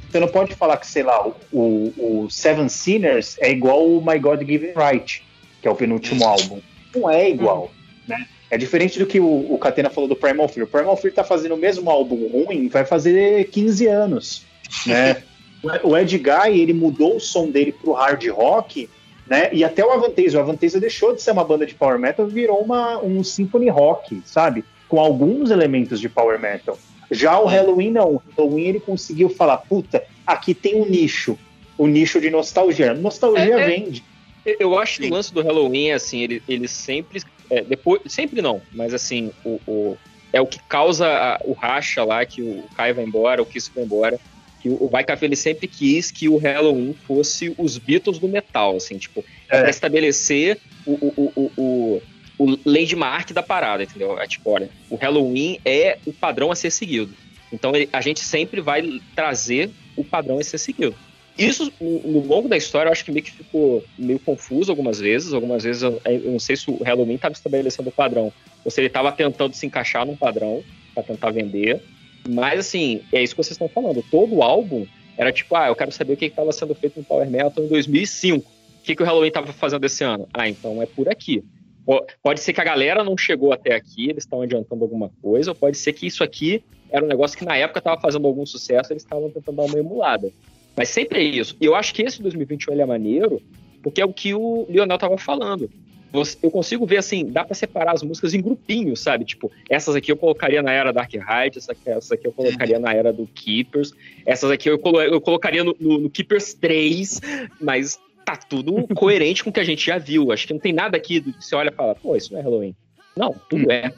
Você 0.10 0.20
não 0.20 0.28
pode 0.28 0.54
falar 0.54 0.78
que, 0.78 0.86
sei 0.86 1.02
lá, 1.02 1.26
o, 1.26 1.34
o, 1.52 2.26
o 2.26 2.30
Seven 2.30 2.68
Sinners 2.68 3.38
é 3.40 3.50
igual 3.50 3.88
o 3.88 4.06
My 4.06 4.20
God 4.20 4.42
Given 4.42 4.74
Right, 4.76 5.24
que 5.62 5.68
é 5.68 5.72
o 5.72 5.76
penúltimo 5.76 6.26
álbum. 6.26 6.60
Não 6.94 7.10
é 7.10 7.30
igual, 7.30 7.72
né? 8.08 8.28
É 8.52 8.58
diferente 8.58 9.00
do 9.00 9.08
que 9.08 9.20
o, 9.20 9.52
o 9.52 9.58
Catena 9.58 9.90
falou 9.90 10.08
do 10.08 10.16
Primal 10.16 10.48
Fear. 10.48 10.68
O 10.68 10.70
Primal 10.70 10.96
Fear 10.96 11.16
tá 11.16 11.24
fazendo 11.24 11.56
o 11.56 11.58
mesmo 11.58 11.90
álbum 11.90 12.28
ruim, 12.28 12.68
vai 12.68 12.86
fazer 12.86 13.50
15 13.50 13.88
anos, 13.88 14.46
né? 14.86 15.24
o 15.82 15.98
Ed 15.98 16.16
Guy, 16.16 16.62
ele 16.62 16.74
mudou 16.74 17.16
o 17.16 17.20
som 17.20 17.50
dele 17.50 17.72
pro 17.72 17.94
hard 17.94 18.24
rock, 18.28 18.88
né? 19.28 19.50
E 19.54 19.64
até 19.64 19.84
o 19.86 19.92
Avanteza, 19.92 20.38
o 20.38 20.42
Avanteza 20.42 20.80
deixou 20.80 21.14
de 21.16 21.22
ser 21.22 21.32
uma 21.32 21.44
banda 21.44 21.66
de 21.66 21.74
power 21.76 21.98
metal, 22.00 22.28
virou 22.28 22.60
uma, 22.62 23.00
um 23.04 23.24
symphony 23.24 23.70
rock, 23.70 24.22
sabe? 24.26 24.64
Com 24.88 25.00
alguns 25.00 25.50
elementos 25.52 26.00
de 26.00 26.10
power 26.10 26.40
metal. 26.40 26.78
Já 27.12 27.40
o 27.40 27.46
Halloween 27.46 27.92
não, 27.92 28.16
o 28.16 28.22
Halloween 28.38 28.64
ele 28.68 28.80
conseguiu 28.80 29.30
falar, 29.30 29.58
puta, 29.58 30.04
aqui 30.26 30.54
tem 30.54 30.76
um 30.76 30.86
nicho, 30.86 31.38
o 31.78 31.88
nicho 31.88 32.20
de 32.20 32.30
nostalgia. 32.30 32.94
Nostalgia 32.94 33.58
É, 33.58 33.62
é. 33.62 33.66
vende. 33.68 34.04
Eu- 34.46 34.78
acho 34.78 35.00
que 35.00 35.08
o 35.08 35.14
lance 35.14 35.34
do 35.34 35.42
Halloween, 35.42 35.92
assim, 35.92 36.20
ele, 36.22 36.44
ele 36.50 36.68
sempre. 36.68 37.22
é, 37.50 37.62
depois, 37.62 38.02
sempre 38.08 38.42
não, 38.42 38.62
mas 38.74 38.94
assim, 38.94 39.32
o, 39.46 39.60
o- 39.68 39.98
é 40.34 40.42
o 40.42 40.48
que 40.48 40.60
causa 40.68 41.08
a- 41.08 41.40
o 41.46 41.54
racha 41.54 42.04
lá, 42.04 42.26
que 42.26 42.42
o 42.42 42.64
Kai 42.76 42.92
vai 42.94 43.06
embora, 43.06 43.42
o 43.42 43.46
Kiss 43.46 43.72
vai 43.74 43.84
embora. 43.86 44.20
Que 44.64 44.70
o, 44.70 44.90
Café 45.06 45.26
ele 45.26 45.36
sempre 45.36 45.68
quis 45.68 46.10
que 46.10 46.30
o 46.30 46.38
Halloween 46.38 46.96
fosse 47.06 47.54
os 47.58 47.78
Beatles 47.78 48.18
do 48.18 48.30
metal, 48.30 48.78
assim, 48.78 48.98
tipo, 48.98 49.24
é, 49.50 49.58
É. 49.58 49.62
pra 49.64 49.70
estabelecer 49.70 50.58
o, 50.86 50.92
o, 50.94 51.14
o, 51.18 51.32
o, 51.36 51.52
o, 51.58 52.02
o 52.46 52.60
landmark 52.66 53.34
da 53.34 53.44
parada, 53.44 53.84
entendeu? 53.84 54.18
É 54.18 54.26
tipo, 54.26 54.50
olha, 54.50 54.70
o 54.90 54.96
Halloween 54.96 55.60
é 55.66 55.98
o 56.06 56.14
padrão 56.14 56.50
a 56.50 56.56
ser 56.56 56.72
seguido. 56.72 57.14
Então 57.52 57.76
ele- 57.76 57.90
a 57.92 58.00
gente 58.00 58.22
sempre 58.22 58.62
vai 58.62 59.02
trazer 59.14 59.70
o 59.98 60.04
padrão 60.04 60.40
a 60.40 60.44
ser 60.44 60.58
seguido. 60.58 60.96
Isso, 61.38 61.70
no, 61.82 62.00
no 62.00 62.20
longo 62.26 62.48
da 62.48 62.56
história, 62.56 62.88
eu 62.88 62.94
acho 62.94 63.04
que 63.04 63.12
meio 63.12 63.26
que 63.26 63.32
ficou 63.32 63.84
meio 63.98 64.20
confuso 64.20 64.72
algumas 64.72 65.00
vezes. 65.00 65.34
Algumas 65.34 65.64
vezes 65.64 65.82
eu, 65.82 66.00
eu 66.06 66.32
não 66.32 66.40
sei 66.40 66.56
se 66.56 66.70
o 66.72 66.82
Halloween 66.84 67.16
estava 67.16 67.34
estabelecendo 67.34 67.90
o 67.90 67.92
padrão, 67.92 68.32
ou 68.64 68.72
se 68.72 68.80
ele 68.80 68.88
estava 68.88 69.12
tentando 69.12 69.54
se 69.54 69.66
encaixar 69.66 70.06
num 70.06 70.16
padrão 70.16 70.64
para 70.94 71.04
tentar 71.04 71.32
vender. 71.32 71.82
Mas, 72.28 72.60
assim, 72.60 73.02
é 73.12 73.22
isso 73.22 73.34
que 73.36 73.44
vocês 73.44 73.52
estão 73.56 73.68
falando. 73.68 74.04
Todo 74.10 74.42
álbum 74.42 74.86
era 75.18 75.32
tipo, 75.32 75.56
ah, 75.56 75.68
eu 75.68 75.76
quero 75.76 75.92
saber 75.92 76.14
o 76.14 76.18
que 76.18 76.26
estava 76.26 76.52
sendo 76.52 76.74
feito 76.74 76.98
no 77.00 77.06
Power 77.06 77.30
Metal 77.30 77.64
em 77.64 77.68
2005. 77.68 78.50
O 78.50 78.84
que, 78.84 78.96
que 78.96 79.04
o 79.04 79.06
Halloween 79.06 79.28
estava 79.30 79.52
fazendo 79.54 79.86
esse 79.86 80.04
ano? 80.04 80.28
Ah, 80.34 80.48
então 80.50 80.82
é 80.82 80.86
por 80.86 81.08
aqui. 81.10 81.44
Po- 81.86 82.06
Pode 82.22 82.40
ser 82.40 82.54
que 82.54 82.62
a 82.62 82.64
galera 82.64 83.04
não 83.04 83.18
chegou 83.18 83.52
até 83.54 83.76
aqui, 83.76 84.10
eles 84.10 84.24
estão 84.24 84.42
adiantando 84.42 84.84
alguma 84.84 85.10
coisa, 85.22 85.52
ou 85.52 85.56
pode 85.56 85.78
ser 85.78 85.94
que 85.94 86.08
isso 86.08 86.24
aqui 86.24 86.64
era 86.90 87.04
um 87.04 87.08
negócio 87.08 87.38
que 87.38 87.46
na 87.46 87.56
época 87.58 87.80
estava 87.80 88.00
fazendo 88.00 88.28
algum 88.28 88.46
sucesso, 88.46 88.92
eles 88.94 89.04
estavam 89.04 89.30
tentando 89.30 89.56
dar 89.58 89.64
uma 89.64 89.80
emulada. 89.80 90.32
Mas 90.76 90.90
sempre 90.90 91.20
é 91.20 91.24
isso. 91.24 91.56
E 91.62 91.66
eu 91.66 91.76
acho 91.76 91.94
que 91.94 92.02
esse 92.02 92.22
2021 92.22 92.74
ele 92.74 92.82
é 92.82 92.86
maneiro, 92.86 93.42
porque 93.82 94.02
é 94.02 94.06
o 94.06 94.14
que 94.14 94.34
o 94.34 94.66
Lionel 94.70 94.98
tava 94.98 95.18
falando. 95.18 95.70
Você- 96.14 96.38
Eu 96.44 96.52
consigo 96.52 96.86
ver 96.86 96.98
assim, 96.98 97.26
dá 97.26 97.44
pra 97.44 97.56
separar 97.56 97.94
as 97.94 98.04
músicas 98.04 98.34
em 98.34 98.42
grupinhos, 98.42 99.02
sabe? 99.02 99.26
Tipo, 99.26 99.52
essas 99.70 99.96
aqui 99.96 100.12
eu 100.12 100.16
colocaria 100.18 100.62
na 100.62 100.72
era 100.72 100.94
Dark 100.94 101.12
Ride, 101.12 101.58
essa 101.58 101.72
aqui, 101.74 101.90
essa 101.90 102.14
aqui 102.14 102.28
eu 102.28 102.32
colocaria 102.32 102.78
na 102.80 102.94
era 102.94 103.12
do 103.12 103.26
Keepers, 103.28 103.92
essas 104.26 104.50
aqui 104.52 104.70
eu, 104.70 104.78
colo- 104.80 105.02
eu 105.02 105.20
colocaria 105.20 105.64
no, 105.64 105.76
no- 105.80 105.98
no 105.98 106.10
Keepers 106.10 106.54
3, 106.54 107.20
mas 107.60 108.00
tá 108.24 108.36
tudo 108.38 108.88
coerente 108.96 109.44
com 109.44 109.50
o 109.50 109.54
que 109.54 109.60
a 109.60 109.64
gente 109.66 109.86
já 109.86 109.98
viu. 109.98 110.32
Acho 110.32 110.48
que 110.48 110.54
não 110.54 110.60
tem 110.60 110.72
nada 110.72 110.96
aqui 110.96 111.20
do 111.20 111.34
que 111.34 111.44
você 111.44 111.56
olha 111.56 111.70
e 111.70 111.76
fala, 111.76 111.96
pô, 111.96 112.16
isso 112.16 112.32
não 112.32 112.40
é 112.40 112.44
Halloween. 112.44 112.76
Não, 113.18 113.36
tudo 113.50 113.72
é. 113.72 113.92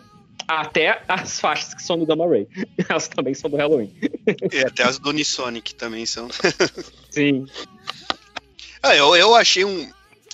Até 0.47 1.01
as 1.07 1.39
faixas 1.39 1.73
que 1.73 1.81
são 1.81 1.97
do 1.97 2.05
Gamma 2.05 2.27
Ray. 2.27 2.47
Elas 2.87 3.07
também 3.07 3.33
são 3.33 3.49
do 3.49 3.57
Halloween. 3.57 3.91
E 4.53 4.59
até 4.59 4.83
as 4.83 4.99
do 4.99 5.09
Unisonic 5.09 5.73
também 5.75 6.05
são. 6.05 6.27
Sim. 7.09 7.45
Ah, 8.87 8.95
eu, 8.95 9.15
eu 9.15 9.33
achei 9.33 9.65
um. 9.65 9.89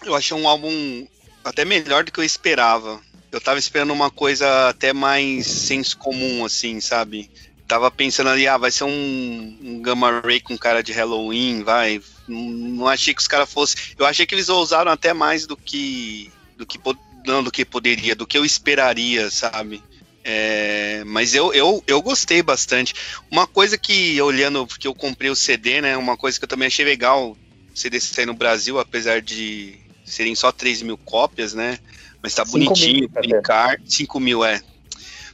Eu 0.06 0.14
achei 0.14 0.35
um 0.35 0.46
álbum 0.46 1.08
até 1.44 1.66
melhor 1.66 2.04
do 2.04 2.12
que 2.12 2.20
eu 2.20 2.24
esperava. 2.24 3.00
Eu 3.32 3.40
tava 3.40 3.60
esperando 3.60 3.94
uma 3.94 4.12
coisa 4.12 4.70
até 4.70 4.92
mais 4.92 5.46
senso 5.48 5.98
comum, 5.98 6.44
assim, 6.44 6.82
sabe? 6.82 7.32
Tava 7.68 7.90
pensando 7.90 8.30
ali, 8.30 8.48
ah, 8.48 8.58
vai 8.58 8.70
ser 8.70 8.84
um, 8.84 9.58
um 9.62 9.82
Gamma 9.82 10.20
Ray 10.20 10.42
com 10.42 10.58
cara 10.58 10.84
de 10.84 10.92
Halloween, 10.92 11.64
vai. 11.64 12.02
Não, 12.28 12.88
achei 12.88 13.14
que 13.14 13.22
os 13.22 13.28
caras 13.28 13.52
fossem. 13.52 13.82
Eu 13.98 14.06
achei 14.06 14.26
que 14.26 14.36
eles 14.36 14.50
ousaram 14.50 14.92
até 14.92 15.14
mais 15.14 15.48
do 15.48 15.56
que. 15.56 16.30
do 16.58 16.66
que 16.66 16.78
não 17.26 17.44
do 17.44 17.52
que 17.52 17.64
poderia, 17.64 18.16
do 18.16 18.28
que 18.28 18.38
eu 18.38 18.44
esperaria, 18.44 19.30
sabe? 19.30 19.82
É, 20.24 21.04
mas 21.06 21.34
eu, 21.34 21.54
eu, 21.54 21.84
eu 21.88 22.02
gostei 22.02 22.42
bastante. 22.44 22.94
Uma 23.30 23.48
coisa 23.48 23.78
que, 23.78 24.22
olhando, 24.22 24.68
porque 24.68 24.88
eu 24.88 24.94
comprei 24.94 25.30
o 25.30 25.36
CD, 25.36 25.82
né? 25.82 25.98
Uma 25.98 26.18
coisa 26.18 26.38
que 26.38 26.44
eu 26.44 26.50
também 26.50 26.68
achei 26.68 26.86
legal, 26.86 27.32
o 27.32 27.38
CD 27.74 28.00
sair 28.00 28.26
no 28.26 28.34
Brasil, 28.34 28.80
apesar 28.80 29.22
de 29.22 29.80
serem 30.11 30.35
só 30.35 30.51
3 30.51 30.81
mil 30.81 30.97
cópias, 30.97 31.53
né? 31.53 31.79
Mas 32.22 32.35
tá 32.35 32.44
mil, 32.45 32.53
bonitinho, 32.53 33.10
com 33.10 33.24
encarte. 33.24 33.94
5 33.94 34.19
mil, 34.19 34.44
é. 34.44 34.61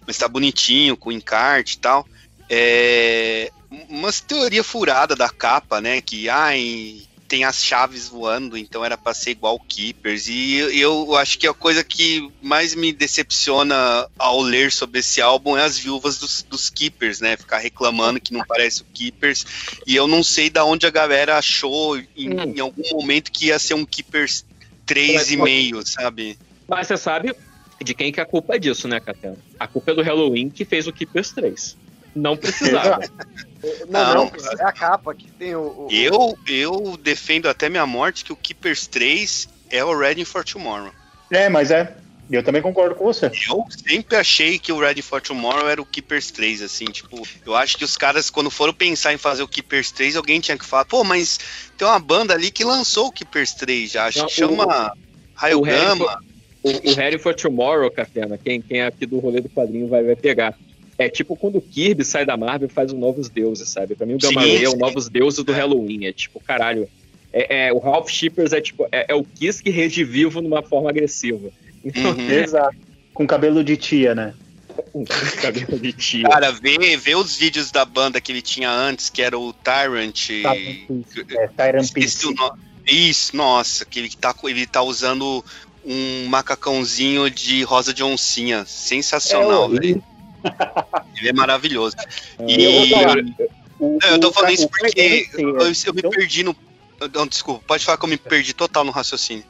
Mas 0.06 0.18
tá 0.18 0.28
bonitinho, 0.28 0.96
com 0.96 1.12
encarte 1.12 1.76
e 1.76 1.80
tal. 1.80 2.08
É, 2.50 3.52
umas 3.90 4.22
teoria 4.22 4.64
furada 4.64 5.16
da 5.16 5.30
capa, 5.30 5.82
né? 5.82 6.00
Que 6.00 6.30
ai, 6.30 7.02
tem 7.28 7.44
as 7.44 7.64
chaves 7.64 8.08
voando, 8.08 8.58
então 8.58 8.84
era 8.84 8.98
pra 8.98 9.14
ser 9.14 9.32
igual 9.32 9.56
o 9.56 9.60
Keepers. 9.60 10.28
E 10.28 10.56
eu, 10.56 10.72
eu 10.80 11.16
acho 11.16 11.38
que 11.38 11.46
a 11.46 11.54
coisa 11.54 11.84
que 11.84 12.32
mais 12.42 12.74
me 12.74 12.94
decepciona 12.94 14.08
ao 14.18 14.42
ler 14.42 14.72
sobre 14.72 15.00
esse 15.00 15.22
álbum 15.22 15.58
é 15.58 15.64
as 15.64 15.78
viúvas 15.78 16.18
dos, 16.18 16.42
dos 16.44 16.70
Keepers, 16.70 17.20
né? 17.20 17.36
Ficar 17.36 17.58
reclamando 17.58 18.20
que 18.20 18.34
não 18.34 18.46
parece 18.46 18.82
o 18.82 18.86
Keepers. 18.94 19.46
E 19.86 19.96
eu 19.96 20.08
não 20.08 20.24
sei 20.24 20.50
da 20.50 20.64
onde 20.64 20.88
a 20.88 20.92
galera 20.92 21.38
achou 21.38 21.98
em, 21.98 22.08
em 22.16 22.60
algum 22.60 22.84
momento 22.94 23.32
que 23.32 23.48
ia 23.48 23.60
ser 23.60 23.74
um 23.74 23.86
Keepers 23.86 24.46
3,5, 24.88 25.84
sabe? 25.86 26.38
Mas 26.68 26.88
você 26.88 26.98
sabe 26.98 27.36
de 27.84 27.94
quem 27.94 28.12
que 28.12 28.20
é 28.20 28.24
a 28.24 28.26
culpa 28.26 28.56
é 28.56 28.60
disso, 28.60 28.88
né, 28.88 29.00
Catena? 29.00 29.38
A 29.60 29.68
culpa 29.68 29.92
é 29.92 29.96
do 29.96 30.02
Halloween 30.02 30.50
que 30.50 30.66
fez 30.66 30.88
o 30.88 30.94
Keepers 30.94 31.32
3. 31.32 31.78
Não 32.16 32.36
precisava. 32.36 33.00
Não, 33.90 34.14
Não, 34.14 34.14
não, 34.16 34.32
é 34.60 34.64
a 34.64 34.72
capa 34.72 35.14
que 35.16 35.32
tem 35.32 35.56
o. 35.56 35.62
o- 35.62 35.88
Eu, 35.90 36.38
eu 36.48 36.96
defendo 36.98 37.50
até 37.50 37.68
minha 37.70 37.88
morte 37.88 38.24
que 38.24 38.32
o 38.32 38.36
Keepers 38.36 38.86
3 38.86 39.50
é 39.72 39.84
o 39.84 39.98
Ready 39.98 40.24
for 40.26 40.44
Tomorrow. 40.46 40.92
É, 41.32 41.50
mas 41.50 41.72
é. 41.72 41.96
Eu 42.30 42.44
também 42.44 42.62
concordo 42.62 42.96
com 42.96 43.06
você. 43.06 43.28
Eu 43.50 43.66
sempre 43.70 44.18
achei 44.18 44.60
que 44.60 44.72
o 44.72 44.80
Ready 44.80 45.02
for 45.02 45.22
Tomorrow 45.22 45.70
era 45.70 45.82
o 45.82 45.86
Keepers 45.86 46.30
3, 46.32 46.62
assim, 46.62 46.86
tipo, 46.86 47.26
eu 47.46 47.56
acho 47.56 47.78
que 47.78 47.86
os 47.86 47.96
caras, 47.96 48.30
quando 48.30 48.52
foram 48.52 48.74
pensar 48.74 49.14
em 49.14 49.18
fazer 49.18 49.44
o 49.44 49.48
Keepers 49.48 49.92
3, 49.92 50.18
alguém 50.18 50.40
tinha 50.40 50.58
que 50.58 50.66
falar, 50.66 50.86
pô, 50.86 51.04
mas 51.04 51.40
tem 51.78 51.88
uma 51.88 52.00
banda 52.00 52.34
ali 52.34 52.52
que 52.52 52.64
lançou 52.64 53.08
o 53.08 53.12
Keepers 53.12 53.54
3 53.54 53.92
já, 53.92 54.06
acho 54.06 54.20
Não, 54.20 54.26
que 54.28 54.34
chama 54.34 54.94
Raio 55.34 55.62
Gama. 55.62 56.20
O, 56.64 56.92
o 56.92 56.94
Harry 56.96 57.18
for 57.18 57.34
Tomorrow, 57.34 57.90
Catena, 57.90 58.38
quem, 58.38 58.62
quem 58.62 58.82
é 58.82 58.88
aqui 58.88 59.06
do 59.06 59.20
rolê 59.20 59.40
do 59.40 59.50
quadrinho 59.50 59.88
vai, 59.88 60.04
vai 60.04 60.16
pegar. 60.16 60.58
É 60.98 61.08
tipo 61.08 61.36
quando 61.36 61.58
o 61.58 61.62
Kirby 61.62 62.04
sai 62.04 62.26
da 62.26 62.36
Marvel 62.36 62.68
e 62.68 62.72
faz 62.72 62.92
o 62.92 62.98
Novos 62.98 63.30
Deuses, 63.30 63.70
sabe? 63.70 63.96
Pra 63.96 64.06
mim 64.06 64.16
o 64.16 64.36
Ray 64.36 64.66
é 64.66 64.70
o. 64.70 64.76
Novos 64.76 65.08
Deuses 65.08 65.44
do 65.44 65.52
Halloween. 65.52 66.08
É 66.08 66.12
tipo, 66.12 66.40
caralho. 66.40 66.90
É, 67.32 67.68
é- 67.68 67.74
o 67.74 67.78
Ralph 67.78 68.10
Shippers 68.10 68.52
é 68.52 68.60
tipo, 68.60 68.88
é, 68.92 69.06
é 69.10 69.16
o 69.16 69.24
Kiss 69.24 69.62
que 69.62 69.70
redivivo 69.70 70.42
numa 70.42 70.64
forma 70.64 70.90
agressiva. 70.90 71.52
Então, 71.88 72.12
Uhum. 72.12 72.30
Exato. 72.30 72.76
Com 73.14 73.26
cabelo 73.26 73.64
de 73.64 73.76
tia, 73.78 74.14
né? 74.14 74.34
cabelo 75.42 75.80
de 75.80 75.92
tia. 75.94 76.30
Cara, 76.30 76.52
vê, 76.52 76.96
vê 76.98 77.16
os 77.16 77.36
vídeos 77.36 77.72
da 77.72 77.84
banda 77.84 78.22
que 78.22 78.32
ele 78.32 78.42
tinha 78.44 78.70
antes, 78.70 79.10
que 79.10 79.22
era 79.24 79.38
o 79.38 79.52
Tyrant. 79.54 80.30
É, 80.30 81.48
Tyrant 81.56 81.84
Esqueci 81.84 82.28
o 82.28 82.32
nome. 82.34 82.60
Isso, 82.88 83.36
nossa, 83.36 83.86
que 83.86 84.00
ele 84.00 84.10
tá, 84.16 84.36
ele 84.44 84.66
tá 84.68 84.82
usando 84.82 85.44
um 85.84 86.28
macacãozinho 86.28 87.30
de 87.30 87.64
rosa 87.64 87.94
de 87.94 88.04
oncinha. 88.04 88.66
Sensacional, 88.66 89.66
É, 89.66 89.80
velho. 89.80 90.04
Ele 91.18 91.30
é 91.30 91.34
maravilhoso. 91.34 91.96
É, 92.40 92.46
E 92.48 92.64
eu 92.64 92.72
vou 92.74 92.88
falar, 92.88 93.18
O, 93.80 94.00
Não, 94.02 94.10
eu 94.10 94.20
tô 94.20 94.32
falando 94.32 94.50
o- 94.52 94.54
isso 94.54 94.66
o- 94.66 94.70
porque 94.70 95.28
o- 95.38 95.40
eu, 95.40 95.72
eu 95.86 95.94
me 95.94 96.02
perdi 96.02 96.44
no. 96.44 96.56
Não, 97.14 97.28
desculpa, 97.28 97.64
pode 97.68 97.86
falar 97.86 97.98
que 97.98 98.06
eu 98.06 98.10
me 98.10 98.18
perdi 98.18 98.54
total 98.54 98.84
no 98.84 98.92
raciocínio. 98.92 99.44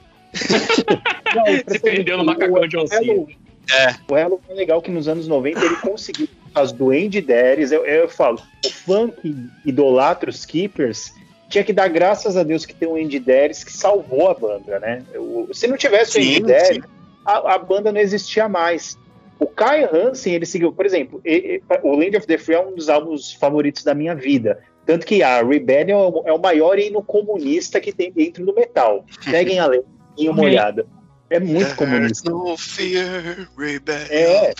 Se 1.68 1.80
perdeu 1.80 2.18
no 2.18 2.26
macacão 2.26 2.68
de 2.68 2.78
oncinha. 2.78 3.26
É. 3.74 3.94
O 4.10 4.16
Halo 4.16 4.42
é 4.50 4.54
legal 4.54 4.82
que 4.82 4.90
nos 4.90 5.08
anos 5.10 5.28
90 5.28 5.66
ele 5.66 5.76
conseguiu, 5.78 6.28
por 6.28 6.52
causa 6.54 6.74
do 6.74 6.90
Andy 6.92 7.20
Darius, 7.22 7.72
eu, 7.72 7.86
eu 7.86 8.08
falo, 8.08 8.40
o 8.66 8.70
fã 8.70 9.10
que 9.10 9.36
idolatra 9.66 10.30
os 10.30 10.46
Keepers 10.46 11.12
tinha 11.50 11.64
que 11.66 11.74
dar 11.74 11.90
graças 11.90 12.38
a 12.38 12.44
Deus 12.44 12.66
que 12.66 12.74
tem 12.74 12.88
o 12.88 12.96
Andy 12.96 13.20
Darius 13.20 13.64
que 13.66 13.72
salvou 13.74 14.30
a 14.30 14.34
banda, 14.34 14.80
né? 14.80 15.04
O- 15.16 15.50
se 15.54 15.68
não 15.68 15.76
tivesse 15.76 16.18
o 16.18 16.24
Sim, 16.24 16.38
Andy 16.38 16.42
Darius, 16.44 16.86
a, 17.26 17.56
a 17.56 17.58
banda 17.58 17.92
não 17.92 18.00
existia 18.00 18.48
mais. 18.48 18.98
O 19.40 19.46
Kai 19.46 19.84
Hansen, 19.84 20.34
ele 20.34 20.46
seguiu, 20.46 20.72
por 20.72 20.86
exemplo, 20.86 21.20
e- 21.26 21.62
e- 21.70 21.78
o 21.84 21.92
Land 21.96 22.16
of 22.18 22.26
the 22.28 22.38
Free 22.38 22.56
é 22.56 22.62
um 22.66 22.74
dos 22.74 22.88
álbuns 22.90 23.34
favoritos 23.34 23.84
da 23.84 23.94
minha 23.94 24.16
vida. 24.16 24.60
Tanto 24.86 25.06
que 25.06 25.22
a 25.22 25.44
Rebellion 25.44 26.00
é 26.00 26.08
o, 26.08 26.24
é 26.28 26.34
o 26.34 26.40
maior 26.40 26.80
hino 26.80 27.04
comunista 27.04 27.82
que 27.82 27.92
tem 27.92 28.12
dentro 28.14 28.46
do 28.46 28.54
metal. 28.56 29.06
Peguem 29.30 29.60
a 29.60 29.68
letra 29.68 29.97
e 30.18 30.30
uma 30.30 30.44
olhada. 30.44 30.86
É 31.30 31.40
muito 31.40 31.76
comunista. 31.76 32.30
No 32.30 32.56
fear, 32.58 33.50
rebellion. 33.58 34.10
É. 34.10 34.54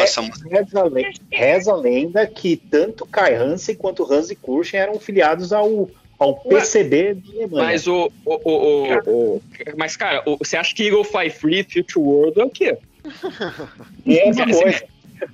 Essa 0.00 0.20
música. 0.20 0.48
reza, 0.50 0.80
a 0.80 0.84
lenda, 0.84 1.12
reza 1.30 1.72
a 1.72 1.76
lenda 1.76 2.26
que 2.26 2.56
tanto 2.56 3.06
Kai 3.06 3.36
Hansen 3.36 3.76
quanto 3.76 4.12
Hansi 4.12 4.34
Kurchen 4.34 4.80
eram 4.80 4.98
filiados 4.98 5.52
ao, 5.52 5.88
ao 6.18 6.34
PCB 6.40 7.14
da 7.14 7.30
Alemanha. 7.32 7.64
Mas 7.66 7.86
o. 7.86 8.10
o, 8.24 8.34
o, 8.34 8.88
o- 9.06 9.36
o- 9.36 9.42
mas, 9.76 9.96
cara, 9.96 10.24
o- 10.26 10.36
você 10.38 10.56
acha 10.56 10.74
que 10.74 10.84
Eagle 10.88 11.04
Fly 11.04 11.30
Free 11.30 11.62
Future 11.62 12.04
World 12.04 12.40
é 12.40 12.44
o 12.44 12.50
quê? 12.50 12.76
Mesma 14.04 14.44
Cara, 14.46 14.52
coisa. 14.62 14.84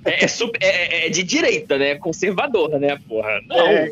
É, 0.05 0.25
é 0.25 0.27
super- 0.27 0.61
é- 0.63 1.07
é 1.07 1.09
de 1.09 1.23
direita, 1.23 1.77
né? 1.79 1.95
Conservadora, 1.95 2.77
né, 2.77 2.97
porra? 3.09 3.41
Não. 3.47 3.67
É. 3.67 3.91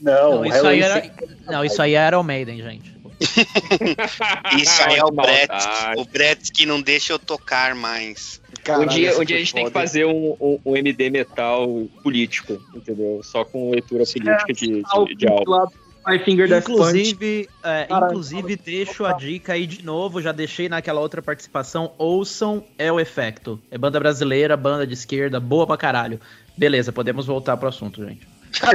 Não, 0.00 0.34
Não, 0.36 0.44
isso 0.46 0.66
aí 0.66 0.82
era, 0.82 1.10
não, 1.46 1.64
isso 1.64 1.80
aí 1.80 1.94
era 1.94 2.18
o 2.18 2.24
Maiden, 2.24 2.60
gente. 2.60 2.91
Isso 4.60 4.82
aí 4.82 4.96
é 4.96 5.04
o 5.04 5.10
Brett. 5.10 5.52
O 5.96 6.04
Brett 6.04 6.52
que 6.52 6.66
não 6.66 6.80
deixa 6.80 7.12
eu 7.12 7.18
tocar 7.18 7.74
mais. 7.74 8.40
um 8.78 8.86
dia, 8.86 9.18
um 9.18 9.24
dia 9.24 9.36
a 9.36 9.38
gente 9.38 9.54
tem 9.54 9.64
que 9.66 9.70
fazer 9.72 10.04
um, 10.04 10.36
um, 10.40 10.58
um 10.64 10.76
MD 10.76 11.10
metal 11.10 11.66
político, 12.02 12.60
entendeu? 12.74 13.20
Só 13.22 13.44
com 13.44 13.70
leitura 13.70 14.04
política 14.04 14.52
de, 14.52 14.82
de, 15.08 15.14
de 15.14 15.26
álbum. 15.28 15.44
Punch. 16.62 16.72
Inclusive, 16.72 17.48
é, 17.62 17.86
inclusive 18.08 18.56
deixo 18.56 19.04
a 19.04 19.12
dica 19.12 19.52
aí 19.52 19.66
de 19.66 19.84
novo, 19.84 20.20
já 20.20 20.32
deixei 20.32 20.68
naquela 20.68 21.00
outra 21.00 21.22
participação, 21.22 21.92
ouçam 21.96 22.64
É 22.76 22.90
o 22.90 22.98
Efecto. 22.98 23.60
É 23.70 23.78
banda 23.78 24.00
brasileira, 24.00 24.56
banda 24.56 24.84
de 24.86 24.94
esquerda, 24.94 25.38
boa 25.38 25.64
pra 25.66 25.76
caralho. 25.76 26.20
Beleza, 26.56 26.92
podemos 26.92 27.26
voltar 27.26 27.56
pro 27.56 27.68
assunto, 27.68 28.04
gente. 28.04 28.26
Ah, 28.60 28.72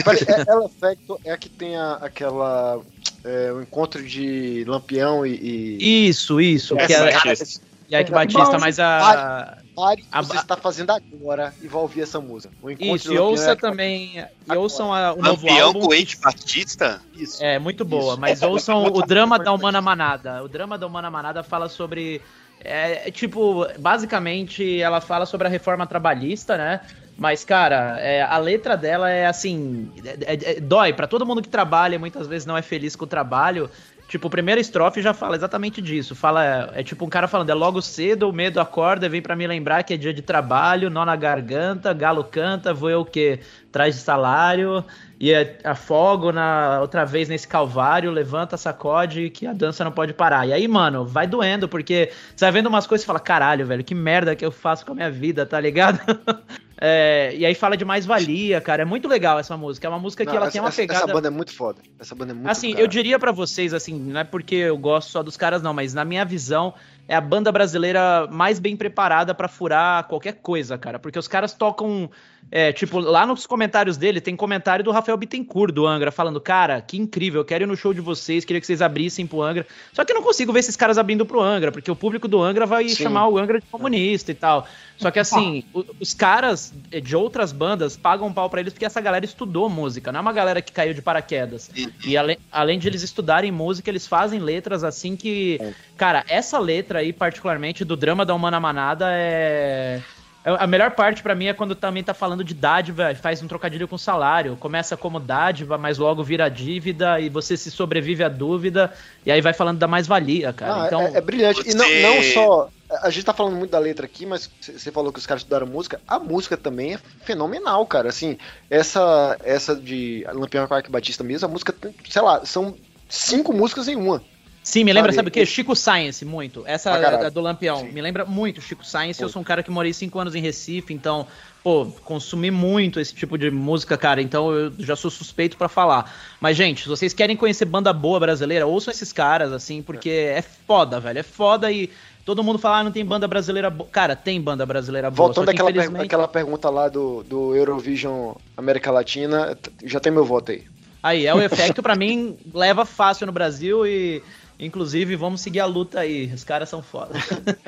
é, 1.26 1.30
é 1.30 1.32
a 1.34 1.38
que 1.38 1.50
tem 1.50 1.76
a- 1.78 2.00
aquela. 2.02 2.82
É, 3.24 3.52
o 3.52 3.62
encontro 3.62 4.04
de 4.04 4.64
Lampião 4.68 5.26
e. 5.26 5.78
e... 5.80 6.08
Isso, 6.08 6.40
isso. 6.40 6.78
É, 6.80 6.88
que 6.88 6.94
é, 6.94 7.12
Batista. 7.14 7.62
e 7.90 7.96
Ike 7.96 8.12
Batista, 8.12 8.58
mas 8.60 8.80
a... 8.80 9.58
Pare 9.76 10.04
a- 10.12 10.22
você 10.24 10.38
está 10.38 10.58
fazendo 10.58 10.90
agora 10.92 11.54
e 11.62 11.68
vai 11.68 11.82
ouvir 11.82 12.02
essa 12.02 12.20
música. 12.20 12.52
O 12.64 12.72
encontro 12.72 12.96
Isso, 12.96 13.14
e 13.14 13.18
ouça 13.20 13.52
é- 13.52 13.56
também, 13.56 14.26
e 14.52 14.56
ouçam 14.56 14.92
a- 14.92 15.14
o 15.14 15.22
novo 15.22 15.46
Lampião 15.46 15.68
álbum. 15.68 15.82
com 15.82 15.88
Batista? 16.24 17.00
Isso. 17.14 17.44
É, 17.44 17.60
muito 17.60 17.86
boa, 17.86 18.14
Isso. 18.14 18.20
mas 18.22 18.42
É, 18.42 18.48
ouçam 18.48 18.84
outra 18.84 19.04
o 19.04 19.06
drama 19.06 19.36
coisa 19.38 19.52
da. 19.52 19.54
Humana 19.54 19.80
Manada. 19.82 20.44
O 20.44 20.48
drama 20.48 20.78
da 20.80 20.88
Humana 20.88 21.12
Manada 21.12 21.44
fala 21.44 21.70
sobre. 21.70 22.22
É, 22.60 23.08
é, 23.08 23.12
tipo, 23.12 23.68
basicamente 23.78 24.82
ela 24.82 25.00
fala 25.00 25.28
sobre 25.28 25.46
a 25.46 25.50
reforma 25.50 25.86
trabalhista, 25.86 26.58
né? 26.58 26.82
Mas, 27.18 27.44
cara, 27.44 28.00
é, 28.00 28.22
a 28.22 28.38
letra 28.38 28.78
dela 28.78 29.10
é 29.10 29.26
assim. 29.26 29.92
é- 30.06 30.34
é- 30.36 30.58
é- 30.58 30.60
dói 30.62 30.94
pra 30.94 31.08
todo 31.08 31.26
mundo 31.26 31.42
que 31.42 31.50
trabalha 31.50 31.98
muitas 31.98 32.28
vezes 32.28 32.46
não 32.46 32.56
é 32.56 32.62
feliz 32.62 32.96
com 32.96 33.06
o 33.06 33.08
trabalho. 33.08 33.70
Tipo, 34.08 34.28
a 34.28 34.30
primeira 34.30 34.62
estrofe 34.62 35.02
já 35.02 35.14
fala 35.14 35.36
exatamente 35.36 35.82
disso. 35.82 36.16
Fala, 36.16 36.72
é 36.74 36.82
tipo 36.84 37.04
um 37.04 37.10
cara 37.10 37.28
falando, 37.28 37.50
é 37.50 37.54
logo 37.54 37.82
cedo, 37.82 38.30
o 38.30 38.32
medo 38.32 38.62
acorda, 38.62 39.10
vem 39.10 39.22
pra 39.22 39.36
me 39.36 39.46
lembrar 39.46 39.84
que 39.84 39.94
é 39.94 39.98
dia 39.98 40.14
de 40.14 40.22
trabalho, 40.22 40.90
nó 40.90 41.04
na 41.04 41.16
garganta, 41.16 41.92
galo 41.92 42.24
canta, 42.24 42.74
vou 42.74 42.90
eu 42.90 43.02
o 43.02 43.06
quê? 43.06 43.40
Traz 43.70 43.96
de 43.96 44.02
salário, 44.02 44.86
e 45.20 45.34
é- 45.34 45.58
afogo 45.64 46.32
na, 46.32 46.80
outra 46.80 47.04
vez 47.04 47.28
nesse 47.28 47.48
calvário, 47.48 48.10
levanta, 48.12 48.56
sacode, 48.56 49.30
que 49.30 49.46
a 49.46 49.52
dança 49.52 49.84
não 49.84 49.92
pode 49.92 50.14
parar. 50.14 50.48
E 50.48 50.54
aí, 50.54 50.68
mano, 50.70 51.06
vai 51.06 51.28
doendo, 51.28 51.68
porque 51.68 52.10
você 52.34 52.46
vai 52.46 52.52
vendo 52.54 52.68
umas 52.68 52.88
coisas 52.88 53.04
e 53.04 53.08
fala, 53.08 53.20
caralho, 53.20 53.66
velho, 53.66 53.84
que 53.84 53.94
merda 53.96 54.36
que 54.38 54.46
eu 54.46 54.52
faço 54.52 54.86
com 54.86 54.94
a 54.94 54.96
minha 54.96 55.12
vida, 55.12 55.46
tá 55.46 55.60
ligado? 55.60 56.00
É, 56.80 57.34
e 57.36 57.46
aí 57.46 57.56
fala 57.56 57.76
de 57.76 57.84
mais-valia, 57.84 58.62
cara. 58.62 58.84
É 58.84 58.86
muito 58.86 59.08
legal 59.08 59.40
essa 59.40 59.58
música. 59.58 59.88
É 59.88 59.90
uma 59.90 60.00
música 60.00 60.24
que 60.24 60.30
Não, 60.30 60.38
ela 60.38 60.46
essa, 60.46 60.52
tem 60.54 60.62
uma 60.62 60.72
pegada. 60.72 61.04
essa 61.04 61.14
banda 61.14 61.28
é 61.28 61.32
muito 61.32 61.54
foda. 61.54 61.82
Essa 62.00 62.14
banda 62.14 62.34
é 62.34 62.36
muito 62.36 62.48
Assim, 62.50 62.72
cara. 62.72 62.84
eu 62.84 62.88
diria 62.88 63.18
pra 63.18 63.32
vocês, 63.32 63.74
assim, 63.74 63.98
não 64.00 64.20
é 64.20 64.24
porque 64.24 64.56
eu 64.56 64.78
gosto 64.78 65.10
só 65.10 65.24
dos 65.24 65.36
caras, 65.36 65.62
não, 65.62 65.74
mas 65.74 65.94
na 65.94 66.06
minha 66.06 66.24
visão, 66.24 66.74
é 67.08 67.16
a 67.16 67.22
banda 67.22 67.52
brasileira 67.52 68.28
mais 68.32 68.60
bem 68.60 68.76
preparada 68.78 69.34
pra 69.34 69.48
furar 69.48 70.04
qualquer 70.04 70.34
coisa, 70.34 70.78
cara. 70.78 71.00
Porque 71.00 71.18
os 71.18 71.28
caras 71.28 71.54
tocam. 71.54 72.10
É, 72.50 72.72
tipo, 72.72 73.00
lá 73.00 73.26
nos 73.26 73.46
comentários 73.46 73.98
dele 73.98 74.22
tem 74.22 74.36
comentário 74.36 74.84
do 74.84 74.92
Rafael 74.92 75.18
Bittencourt, 75.18 75.74
do 75.74 75.86
Angra, 75.86 76.12
falando: 76.12 76.40
Cara, 76.40 76.82
que 76.82 76.98
incrível, 76.98 77.42
eu 77.42 77.46
quero 77.46 77.66
ir 77.66 77.68
no 77.68 77.76
show 77.76 77.94
de 77.94 78.00
vocês, 78.00 78.46
queria 78.46 78.62
que 78.62 78.68
vocês 78.68 78.82
abrissem 78.82 79.28
pro 79.28 79.42
Angra. 79.42 79.68
Só 79.92 80.06
que 80.06 80.14
eu 80.14 80.16
não 80.16 80.24
consigo 80.24 80.54
ver 80.54 80.60
esses 80.60 80.76
caras 80.76 80.98
abrindo 80.98 81.26
pro 81.26 81.42
Angra, 81.42 81.72
porque 81.72 81.92
o 81.92 81.96
público 81.96 82.28
do 82.28 82.42
Angra 82.42 82.66
vai 82.66 82.88
Sim. 82.88 83.04
chamar 83.04 83.28
o 83.28 83.38
Angra 83.38 83.60
de 83.60 83.66
comunista 83.66 84.32
e 84.32 84.36
tal. 84.36 84.66
Só 84.98 85.12
que 85.12 85.20
assim, 85.20 85.66
os 86.00 86.14
caras 86.14 86.74
de 87.04 87.16
outras 87.16 87.52
bandas 87.52 87.98
pagam 87.98 88.32
pau 88.32 88.50
pra 88.50 88.62
eles 88.62 88.72
porque 88.72 88.86
essa 88.86 89.02
galera 89.02 89.26
estudou 89.26 89.70
música, 89.70 90.12
não 90.12 90.20
é 90.20 90.22
uma 90.22 90.34
galera 90.34 90.62
que 90.62 90.72
caiu 90.72 90.94
de 90.94 91.02
paraquedas. 91.02 91.70
E 92.06 92.16
além, 92.16 92.38
além 92.50 92.80
de 92.80 92.88
eles 92.88 93.04
estudarem 93.04 93.52
música, 93.52 93.90
eles 93.90 94.08
fazem 94.08 94.40
letras 94.40 94.84
assim 94.84 95.16
que. 95.18 95.60
Cara, 95.98 96.24
essa 96.30 96.60
letra 96.60 97.00
aí, 97.00 97.12
particularmente, 97.12 97.84
do 97.84 97.98
drama 97.98 98.26
da 98.26 98.34
Humana 98.34 98.60
Manada, 98.60 99.08
é. 99.10 100.02
É- 100.48 100.64
A 100.64 100.68
melhor 100.68 100.92
parte 100.92 101.22
pra 101.22 101.36
mim 101.36 101.48
é 101.48 101.54
quando 101.54 101.76
também 101.76 102.04
tá 102.04 102.14
falando 102.14 102.44
de 102.44 102.54
dádiva, 102.54 103.14
faz 103.16 103.42
um 103.44 103.48
trocadilho 103.48 103.88
com 103.88 103.98
salário. 103.98 104.56
Começa 104.56 104.96
como 104.96 105.20
dádiva, 105.20 105.78
mas 105.78 105.98
logo 105.98 106.24
vira 106.24 106.50
dívida 106.50 107.20
e 107.20 107.30
você 107.30 107.58
se 107.58 107.70
sobrevive 107.70 108.24
à 108.24 108.30
dúvida. 108.30 108.94
E 109.26 109.32
aí 109.32 109.42
vai 109.42 109.54
falando 109.54 109.78
da 109.78 109.88
mais-valia, 109.88 110.54
cara. 110.54 110.84
Ah, 110.84 110.88
então, 110.88 111.02
é, 111.02 111.18
é 111.18 111.22
brilhante. 111.22 111.70
E 111.70 111.74
não, 111.74 111.86
não 112.02 112.24
só. 112.24 112.70
A 113.02 113.10
gente 113.10 113.26
tá 113.26 113.34
falando 113.34 113.58
muito 113.58 113.72
da 113.72 113.80
letra 113.80 114.06
aqui, 114.06 114.26
mas 114.26 114.50
você 114.62 114.92
falou 114.92 115.12
que 115.12 115.20
os 115.20 115.26
caras 115.26 115.42
estudaram 115.42 115.68
música. 115.68 116.00
A 116.08 116.18
música 116.18 116.56
também 116.56 116.94
é 116.94 117.00
fenomenal, 117.26 117.86
cara. 117.86 118.08
Assim, 118.08 118.38
essa 118.70 119.38
essa 119.44 119.76
de 119.76 120.26
Lampião 120.32 120.66
Parque 120.68 120.90
Batista 120.90 121.24
mesmo, 121.24 121.48
a 121.48 121.52
música, 121.52 121.76
sei 122.10 122.22
lá, 122.22 122.46
são 122.46 122.76
cinco 123.10 123.52
músicas 123.52 123.90
em 123.90 123.96
uma. 123.98 124.24
Sim, 124.68 124.84
me 124.84 124.92
lembra, 124.92 125.14
Sabe, 125.14 125.16
sabe 125.16 125.30
o 125.30 125.32
quê? 125.32 125.46
Chico 125.46 125.74
Science, 125.74 126.26
muito. 126.26 126.62
Essa 126.68 126.92
é 126.92 127.30
do 127.30 127.40
Lampião. 127.40 127.78
Sim. 127.78 127.92
Me 127.94 128.02
lembra 128.02 128.26
muito 128.26 128.60
Chico 128.60 128.86
Science. 128.86 129.22
Eu 129.22 129.28
Muito. 129.28 129.32
sou 129.32 129.42
um 129.42 129.46
cara 129.46 129.64
que 129.64 129.72
morei 129.72 129.94
cinco 129.94 130.20
anos 130.20 130.36
em 130.36 130.42
Recife, 130.42 130.94
então, 130.94 131.26
pô, 131.64 131.86
consumi 132.04 132.52
muito 132.52 133.00
esse 133.00 133.16
tipo 133.16 133.38
de 133.38 133.50
música, 133.50 133.98
cara. 133.98 134.22
Então 134.22 134.52
eu 134.52 134.74
já 134.78 134.94
sou 134.98 135.10
suspeito 135.10 135.56
pra 135.56 135.70
falar. 135.70 136.14
Mas, 136.42 136.58
gente, 136.58 136.84
se 136.84 136.90
vocês 136.90 137.14
querem 137.14 137.38
conhecer 137.38 137.64
banda 137.64 137.94
boa 137.94 138.20
brasileira, 138.20 138.68
ouçam 138.68 138.92
esses 138.92 139.14
caras, 139.14 139.54
assim, 139.54 139.82
porque 139.82 140.10
é 140.10 140.42
foda, 140.42 141.00
velho. 141.00 141.20
É 141.20 141.24
foda 141.24 141.72
e. 141.72 141.90
Todo 142.26 142.44
mundo 142.44 142.60
fala, 142.60 142.80
ah, 142.80 142.84
não 142.84 142.92
tem 142.92 143.06
banda 143.06 143.26
brasileira 143.26 143.70
boa. 143.70 143.90
Cara, 143.90 144.18
tem 144.18 144.42
banda 144.42 144.66
brasileira 144.66 145.10
boa. 145.10 145.28
Voltando 145.28 145.48
àquela, 145.48 145.72
per- 145.72 145.78
infelizmente... 145.78 146.08
àquela 146.08 146.28
pergunta 146.28 146.70
lá 146.70 146.90
do, 146.90 147.24
do 147.24 147.56
Eurovision 147.56 148.34
América 148.58 148.92
Latina, 148.92 149.58
já 149.86 150.02
tem 150.02 150.12
meu 150.12 150.26
voto 150.26 150.52
aí. 150.52 150.66
Aí, 151.02 151.26
é 151.26 151.34
o 151.34 151.42
efeito 151.42 151.82
pra 151.82 151.96
mim 151.96 152.36
leva 152.54 152.84
fácil 152.84 153.28
no 153.28 153.32
Brasil 153.32 153.88
e 153.88 154.22
Inclusive, 154.60 155.16
vamos 155.16 155.42
seguir 155.42 155.60
a 155.60 155.66
luta 155.66 156.00
aí. 156.00 156.32
Os 156.34 156.44
caras 156.44 156.70
são 156.70 156.82
foda. 156.82 157.14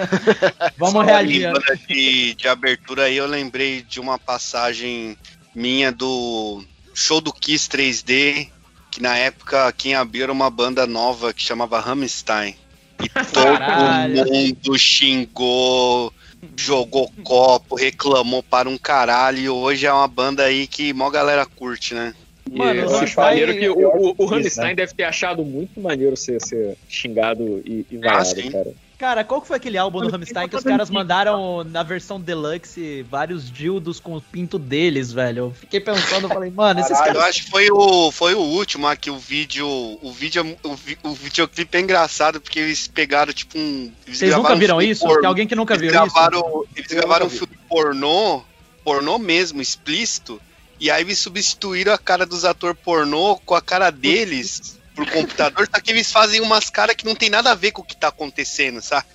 vamos 0.76 0.94
Só 0.94 1.02
reagir. 1.02 1.52
lembrando 1.52 1.80
De, 1.88 2.34
de 2.34 2.48
abertura 2.48 3.04
aí, 3.04 3.18
eu 3.18 3.28
lembrei 3.28 3.82
de 3.82 4.00
uma 4.00 4.18
passagem 4.18 5.16
minha 5.54 5.92
do 5.92 6.64
show 6.94 7.22
do 7.22 7.32
Kiss 7.32 7.70
3D, 7.70 8.50
que 8.90 9.02
na 9.02 9.16
época 9.16 9.72
quem 9.74 9.94
abriu 9.94 10.24
era 10.24 10.32
uma 10.32 10.50
banda 10.50 10.88
nova 10.88 11.34
que 11.34 11.44
chamava 11.44 11.80
Rammstein. 11.80 12.56
E 13.04 13.08
todo 13.32 13.58
Caralho. 13.58 14.26
mundo 14.26 14.78
xingou, 14.78 16.12
jogou 16.58 17.12
copo, 17.24 17.76
reclamou 17.76 18.42
para 18.42 18.68
um 18.68 18.78
caralho. 18.78 19.40
E 19.40 19.50
hoje 19.50 19.86
é 19.86 19.94
uma 19.94 20.08
banda 20.08 20.44
aí 20.44 20.66
que 20.66 20.92
mó 20.92 21.10
galera 21.12 21.46
curte, 21.46 21.94
né? 21.94 22.16
Mano, 22.58 22.80
eu 22.82 22.90
o 22.90 22.98
acho 22.98 23.20
maneiro 23.20 23.54
que 23.58 23.70
o, 23.70 23.74
o, 23.78 24.10
o 24.10 24.24
Isso, 24.24 24.26
Rammstein 24.26 24.68
né? 24.70 24.76
deve 24.76 24.94
ter 24.94 25.04
achado 25.04 25.44
muito 25.44 25.80
maneiro 25.80 26.16
ser, 26.18 26.42
ser 26.42 26.78
xingado 26.88 27.62
e, 27.66 27.86
e 27.92 27.98
Ah, 28.04 28.24
vaiado, 28.24 28.52
cara. 28.52 28.74
Cara, 29.00 29.24
qual 29.24 29.42
que 29.42 29.48
foi 29.48 29.56
aquele 29.56 29.78
álbum 29.78 30.02
do 30.02 30.10
Rammstein 30.10 30.50
que 30.50 30.58
os 30.58 30.64
caras 30.64 30.90
mandaram 30.90 31.64
na 31.64 31.84
versão 31.84 32.20
deluxe 32.20 33.02
vários 33.10 33.50
dildos 33.50 33.98
com 33.98 34.18
o 34.18 34.22
pinto 34.22 34.60
deles, 34.60 35.14
velho? 35.14 35.40
Eu 35.46 35.52
fiquei 35.54 35.80
pensando, 35.80 36.24
eu 36.26 36.30
falei, 36.30 36.52
mano, 36.52 36.82
esses 36.82 36.92
Eu 37.00 37.06
caras. 37.06 37.22
acho 37.24 37.46
que 37.46 37.50
foi 37.50 37.70
o, 37.72 38.12
foi 38.12 38.34
o 38.36 38.42
último 38.42 38.88
aqui, 38.88 39.10
o 39.10 39.18
vídeo. 39.18 39.66
O 40.02 40.12
vídeo 40.12 40.42
é 40.42 40.68
o, 40.68 41.10
o 41.12 41.14
videoclipe 41.14 41.78
é 41.78 41.80
engraçado 41.80 42.42
porque 42.42 42.60
eles 42.60 42.90
pegaram, 42.90 43.32
tipo, 43.32 43.58
um. 43.58 43.90
eles 44.06 44.18
Vocês 44.20 44.36
nunca 44.36 44.54
um 44.54 44.60
viram 44.60 44.80
filme 44.80 44.92
isso? 44.92 45.06
pornô. 45.06 45.20
Tem 45.22 45.28
alguém 45.30 45.48
que 45.48 45.56
nunca 45.56 45.76
eles 45.76 45.82
viu 45.82 45.92
isso? 45.92 46.14
gravaram, 46.14 46.66
Eles 46.76 46.92
Eu 46.92 46.98
gravaram 46.98 47.28
um 47.28 47.30
filme 47.30 47.54
pornô, 47.70 48.42
pornô 48.84 49.18
mesmo, 49.18 49.62
explícito, 49.62 50.42
e 50.80 50.90
aí 50.90 51.02
eles 51.02 51.20
substituíram 51.20 51.94
a 51.94 51.98
cara 51.98 52.26
dos 52.26 52.46
atores 52.46 52.78
pornô 52.84 53.38
com 53.38 53.56
a 53.56 53.62
cara 53.62 53.90
deles 53.90 54.80
pro 54.96 55.06
computador, 55.10 55.68
só 55.74 55.80
que 55.80 55.92
eles 55.92 56.12
fazem 56.12 56.42
umas 56.42 56.70
caras 56.70 56.96
que 56.96 57.06
não 57.06 57.16
tem 57.16 57.30
nada 57.30 57.52
a 57.52 57.56
ver 57.56 57.72
com 57.72 57.82
o 57.82 57.86
que 57.86 57.96
tá 57.96 58.10
acontecendo, 58.10 58.82
sabe? 58.82 59.08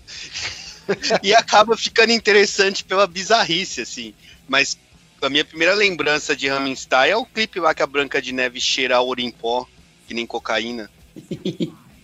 e 1.23 1.35
acaba 1.35 1.77
ficando 1.77 2.13
interessante 2.13 2.85
pela 2.85 3.07
bizarrice, 3.07 3.81
assim. 3.81 4.15
Mas 4.49 4.79
a 5.23 5.29
minha 5.29 5.45
primeira 5.45 5.75
lembrança 5.75 6.37
de 6.37 6.49
Rammstein 6.49 7.11
é 7.11 7.17
o 7.17 7.25
clipe 7.25 7.61
lá 7.61 7.75
que 7.75 7.83
a 7.83 7.87
Branca 7.87 8.21
de 8.21 8.33
Neve 8.33 8.61
cheira 8.61 8.97
a 8.97 9.01
ouro 9.01 9.21
em 9.21 9.31
pó, 9.31 9.67
que 10.07 10.15
nem 10.15 10.27
cocaína. 10.27 10.91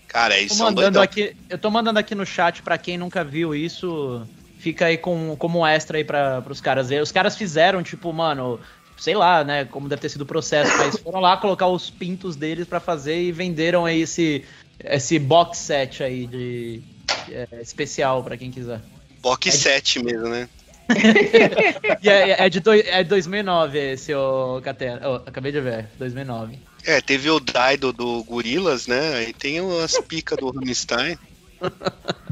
Cara, 0.09 0.35
mandando 0.59 0.75
doidão. 0.75 1.03
aqui, 1.03 1.37
eu 1.49 1.57
tô 1.57 1.71
mandando 1.71 1.99
aqui 1.99 2.15
no 2.17 2.27
chat 2.27 2.63
pra 2.63 2.77
quem 2.77 2.99
nunca 2.99 3.23
viu 3.23 3.55
isso. 3.55 4.27
Fica 4.59 4.87
aí 4.87 4.99
com, 4.99 5.37
como 5.37 5.65
extra 5.65 5.99
aí 5.99 6.05
pra, 6.05 6.43
pros 6.43 6.61
caras. 6.61 6.91
Os 6.91 7.13
caras 7.13 7.37
fizeram, 7.37 7.83
tipo, 7.83 8.13
mano, 8.13 8.61
sei 9.01 9.15
lá, 9.15 9.43
né, 9.43 9.65
como 9.65 9.89
deve 9.89 10.03
ter 10.03 10.11
sido 10.11 10.23
o 10.23 10.27
processo, 10.27 10.71
mas 10.77 10.97
foram 11.01 11.21
lá 11.21 11.37
colocar 11.37 11.67
os 11.67 11.89
pintos 11.91 12.37
deles 12.37 12.69
pra 12.69 12.79
fazer 12.79 13.21
e 13.21 13.33
venderam 13.33 13.87
aí 13.87 14.03
esse, 14.03 14.45
esse 14.85 15.19
box 15.19 15.59
set 15.59 16.03
aí 16.03 16.27
de 16.27 16.83
é, 17.31 17.49
especial 17.61 18.23
pra 18.23 18.37
quem 18.37 18.51
quiser. 18.51 18.81
Box 19.23 19.51
7 19.53 20.03
mesmo, 20.03 20.29
né? 20.29 20.49
E 22.03 22.09
é, 22.09 22.47
é 22.47 22.49
de 22.49 22.59
doi- 22.61 22.85
é 22.87 23.05
2009 23.05 23.79
esse, 23.93 24.13
ô 24.15 24.61
Catena. 24.63 25.09
Ô, 25.09 25.15
acabei 25.17 25.53
de 25.53 25.61
ver, 25.61 25.89
2009. 25.99 26.59
É, 26.85 27.01
teve 27.01 27.31
o 27.31 27.39
Daido 27.39 27.93
do 27.93 28.25
Gorilas, 28.25 28.87
né? 28.87 29.15
Aí 29.15 29.33
tem 29.33 29.59
as 29.83 29.99
picas 30.01 30.39
do 30.39 30.51
Rammstein. 30.51 31.17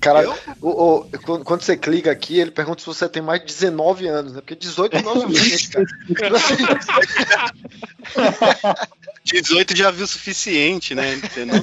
Cara, 0.00 0.28
o- 0.60 1.00
o- 1.00 1.04
quando, 1.44 1.62
você 1.62 1.76
clica 1.76 2.10
aqui, 2.10 2.38
ele 2.38 2.50
pergunta 2.50 2.80
se 2.80 2.86
você 2.86 3.08
tem 3.08 3.22
mais 3.22 3.40
de 3.40 3.46
19 3.46 4.06
anos, 4.06 4.32
né? 4.32 4.40
Porque 4.40 4.54
18 4.54 4.96
é 4.96 5.02
nosso 5.02 5.26
limite, 5.26 5.70
cara. 6.14 6.34
18 9.24 9.76
já 9.76 9.90
viu 9.90 10.04
o 10.04 10.08
suficiente, 10.08 10.94
né? 10.94 11.14
Entendeu? 11.14 11.62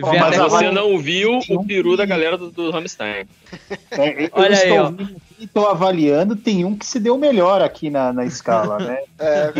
Mas 0.00 0.36
você 0.36 0.70
não 0.70 0.98
viu 0.98 1.38
o 1.48 1.64
peru 1.64 1.96
da 1.96 2.04
galera 2.04 2.36
do, 2.36 2.50
do 2.50 2.70
Rammstein. 2.70 3.26
É, 3.90 4.24
eu 4.24 4.28
Olha 4.32 4.58
aí, 4.58 4.68
estou 4.70 4.78
ó. 4.78 4.92
estou 5.44 5.68
avaliando, 5.68 6.36
tem 6.36 6.64
um 6.64 6.76
que 6.76 6.86
se 6.86 6.98
deu 7.00 7.16
melhor 7.16 7.62
aqui 7.62 7.90
na, 7.90 8.12
na 8.12 8.24
escala, 8.24 8.78
né? 8.78 8.98
É, 9.18 9.52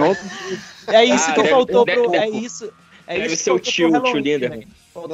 É 0.89 1.05
isso 1.05 1.31
Ah, 1.31 1.35
que 1.35 1.45
faltou 1.45 1.85
deve- 1.85 2.03
pro. 2.03 2.15
É 2.15 2.29
isso. 2.29 2.71
É 3.07 3.19
deve 3.19 3.35
isso 3.35 3.45
ser 3.45 3.51
o 3.51 3.59
tio, 3.59 3.89
o 3.95 4.03
tio 4.03 4.23
velho. 4.23 4.67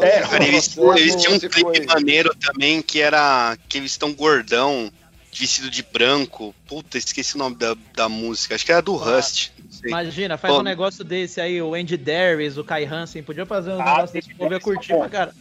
É, 0.02 0.20
Cara, 0.20 0.44
eles, 0.44 0.76
eles 0.76 1.16
tinham 1.16 1.34
um 1.34 1.38
clipe 1.40 1.86
maneiro 1.86 2.34
também 2.34 2.82
que 2.82 3.00
era 3.00 3.56
que 3.68 3.78
eles 3.78 3.92
estão 3.92 4.12
gordão, 4.12 4.92
vestido 5.32 5.70
de 5.70 5.82
branco. 5.82 6.54
Puta, 6.66 6.98
esqueci 6.98 7.34
o 7.34 7.38
nome 7.38 7.56
da, 7.56 7.74
da 7.94 8.08
música. 8.08 8.54
Acho 8.54 8.64
que 8.64 8.72
era 8.72 8.82
do 8.82 8.94
Rust. 8.94 9.50
não 9.58 9.72
sei. 9.72 9.88
Imagina, 9.90 10.36
faz 10.36 10.52
Pô, 10.54 10.60
um 10.60 10.62
negócio 10.62 11.02
desse 11.02 11.40
aí, 11.40 11.60
o 11.62 11.74
Andy 11.74 11.96
Darius, 11.96 12.58
o 12.58 12.64
Kai 12.64 12.84
Hansen, 12.84 13.22
podia 13.22 13.46
fazer 13.46 13.70
um 13.70 13.80
Ah, 13.80 13.94
negócio 13.94 14.12
desse, 14.12 14.34
povo 14.34 14.52
ia 14.52 14.60
curtir 14.60 14.94
pra 14.96 15.08
cara. 15.08 15.34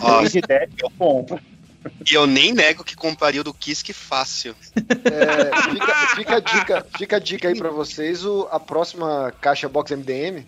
ó, 0.00 0.22
Esse 0.22 0.38
ideia 0.38 0.68
é 0.82 0.88
bom. 0.96 1.24
E 2.10 2.14
eu 2.14 2.26
nem 2.26 2.52
nego 2.52 2.82
que 2.82 2.96
compraria 2.96 3.40
o 3.40 3.44
do 3.44 3.54
Kiss 3.54 3.82
que 3.84 3.92
fácil. 3.92 4.54
É, 4.76 5.70
fica, 5.70 6.16
fica 6.16 6.36
a 6.36 6.40
dica, 6.40 6.86
fica 6.98 7.16
a 7.16 7.20
dica 7.20 7.48
aí 7.48 7.56
pra 7.56 7.70
vocês, 7.70 8.24
o, 8.24 8.48
a 8.50 8.58
próxima 8.58 9.32
caixa 9.40 9.68
box 9.68 9.92
MDM. 9.94 10.44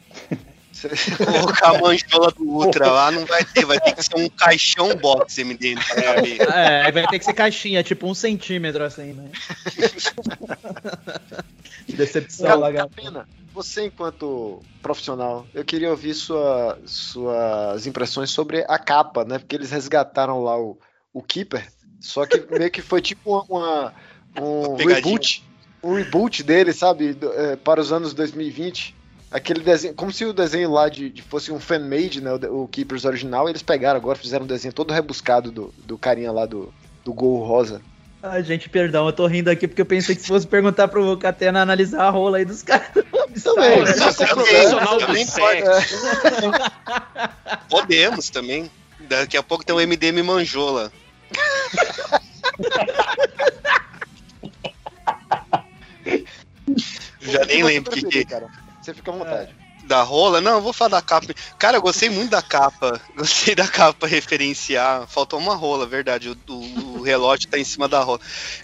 Colocar 1.27 1.77
a 1.77 1.81
manjola 1.81 2.31
do 2.31 2.45
Ultra 2.45 2.91
lá 2.91 3.11
não 3.11 3.27
vai 3.27 3.45
ter, 3.45 3.65
vai 3.67 3.79
ter 3.81 3.93
que 3.95 4.03
ser 4.03 4.17
um 4.17 4.29
caixão 4.31 4.95
box 4.97 5.37
MDM 5.39 5.79
caber. 5.81 6.41
É, 6.43 6.91
vai 6.93 7.07
ter 7.09 7.19
que 7.19 7.25
ser 7.25 7.35
caixinha, 7.35 7.83
tipo 7.83 8.07
um 8.07 8.15
centímetro 8.15 8.85
assim, 8.85 9.13
né? 9.13 9.31
Decepção, 11.89 12.47
Cara, 12.47 12.59
lagarto. 12.59 12.95
Capena, 12.97 13.29
você 13.53 13.87
enquanto 13.87 14.61
profissional, 14.81 15.47
eu 15.53 15.65
queria 15.65 15.91
ouvir 15.91 16.15
sua- 16.15 16.79
suas 16.87 17.87
impressões 17.87 18.31
sobre 18.31 18.65
a 18.69 18.79
capa, 18.79 19.25
né? 19.25 19.39
Porque 19.39 19.57
eles 19.57 19.71
resgataram 19.71 20.43
lá 20.43 20.59
o, 20.59 20.79
o 21.13 21.23
Keeper, 21.23 21.67
só 22.01 22.25
que 22.27 22.39
meio 22.59 22.71
que 22.71 22.81
foi 22.83 23.01
tipo 23.03 23.31
uma, 23.31 23.45
uma- 23.49 23.95
um 24.41 24.77
pegadinha. 24.77 24.95
reboot, 24.97 25.45
um 25.83 25.95
reboot 25.95 26.43
dele, 26.43 26.73
sabe, 26.73 27.17
é, 27.37 27.57
para 27.57 27.81
os 27.81 27.93
anos 27.93 28.15
2020. 28.15 28.95
Aquele 29.31 29.61
desenho, 29.61 29.95
como 29.95 30.13
se 30.13 30.25
o 30.25 30.33
desenho 30.33 30.73
lá 30.73 30.89
de, 30.89 31.09
de 31.09 31.23
fosse 31.23 31.53
um 31.53 31.61
fan-made, 31.61 32.21
né? 32.21 32.33
O, 32.33 32.65
o 32.65 32.69
Keepers 32.69 33.05
original, 33.05 33.49
eles 33.49 33.63
pegaram 33.63 33.99
agora, 33.99 34.19
fizeram 34.19 34.45
um 34.45 34.49
desenho 34.49 34.75
todo 34.75 34.93
rebuscado 34.93 35.53
do, 35.53 35.73
do 35.87 35.97
carinha 35.97 36.33
lá 36.33 36.47
do, 36.47 36.75
do 37.05 37.13
Gol 37.13 37.45
Rosa. 37.45 37.81
Ai, 38.23 38.43
gente, 38.43 38.69
perdão, 38.69 39.07
eu 39.07 39.13
tô 39.13 39.27
rindo 39.27 39.49
aqui 39.49 39.67
porque 39.67 39.81
eu 39.81 39.87
pensei 39.87 40.15
que 40.15 40.21
se 40.21 40.29
fosse 40.29 40.47
perguntar 40.47 40.89
pro 40.89 41.17
Catena 41.17 41.63
analisar 41.63 42.05
a 42.05 42.11
rola 42.11 42.37
aí 42.39 42.45
dos 42.45 42.63
caras. 42.63 42.89
Também, 43.45 43.85
você 43.85 44.27
Profissional 44.27 44.99
do 44.99 45.17
sexo. 45.17 45.41
Podemos 47.69 48.29
também. 48.29 48.69
Daqui 49.09 49.37
a 49.37 49.43
pouco 49.43 49.65
tem 49.65 49.75
um 49.75 49.79
MDM 49.79 50.21
Manjola. 50.25 50.93
Já 57.21 57.45
nem 57.45 57.63
lembro 57.63 57.93
o 57.93 57.97
que, 57.97 58.05
que 58.05 58.25
cara. 58.25 58.49
Você 58.91 58.95
fica 58.95 59.11
à 59.13 59.15
vontade. 59.15 59.55
da 59.85 60.03
rola. 60.03 60.41
Não, 60.41 60.55
eu 60.57 60.61
vou 60.61 60.73
falar 60.73 60.91
da 60.91 61.03
capa. 61.03 61.33
Cara, 61.59 61.77
eu 61.79 61.83
gostei 61.83 62.11
muito 62.11 62.31
da 62.31 62.43
capa. 62.43 63.01
Gostei 63.17 63.55
da 63.55 63.67
capa 63.67 64.07
referenciar. 64.07 65.07
Faltou 65.07 65.39
uma 65.39 65.55
rola, 65.55 65.87
verdade. 65.87 66.29
O, 66.29 66.37
o- 66.53 66.99
o 66.99 67.03
relógio 67.03 67.49
tá 67.49 67.59
em 67.59 67.65
cima 67.65 67.89
da 67.89 68.01
rola. 68.01 68.21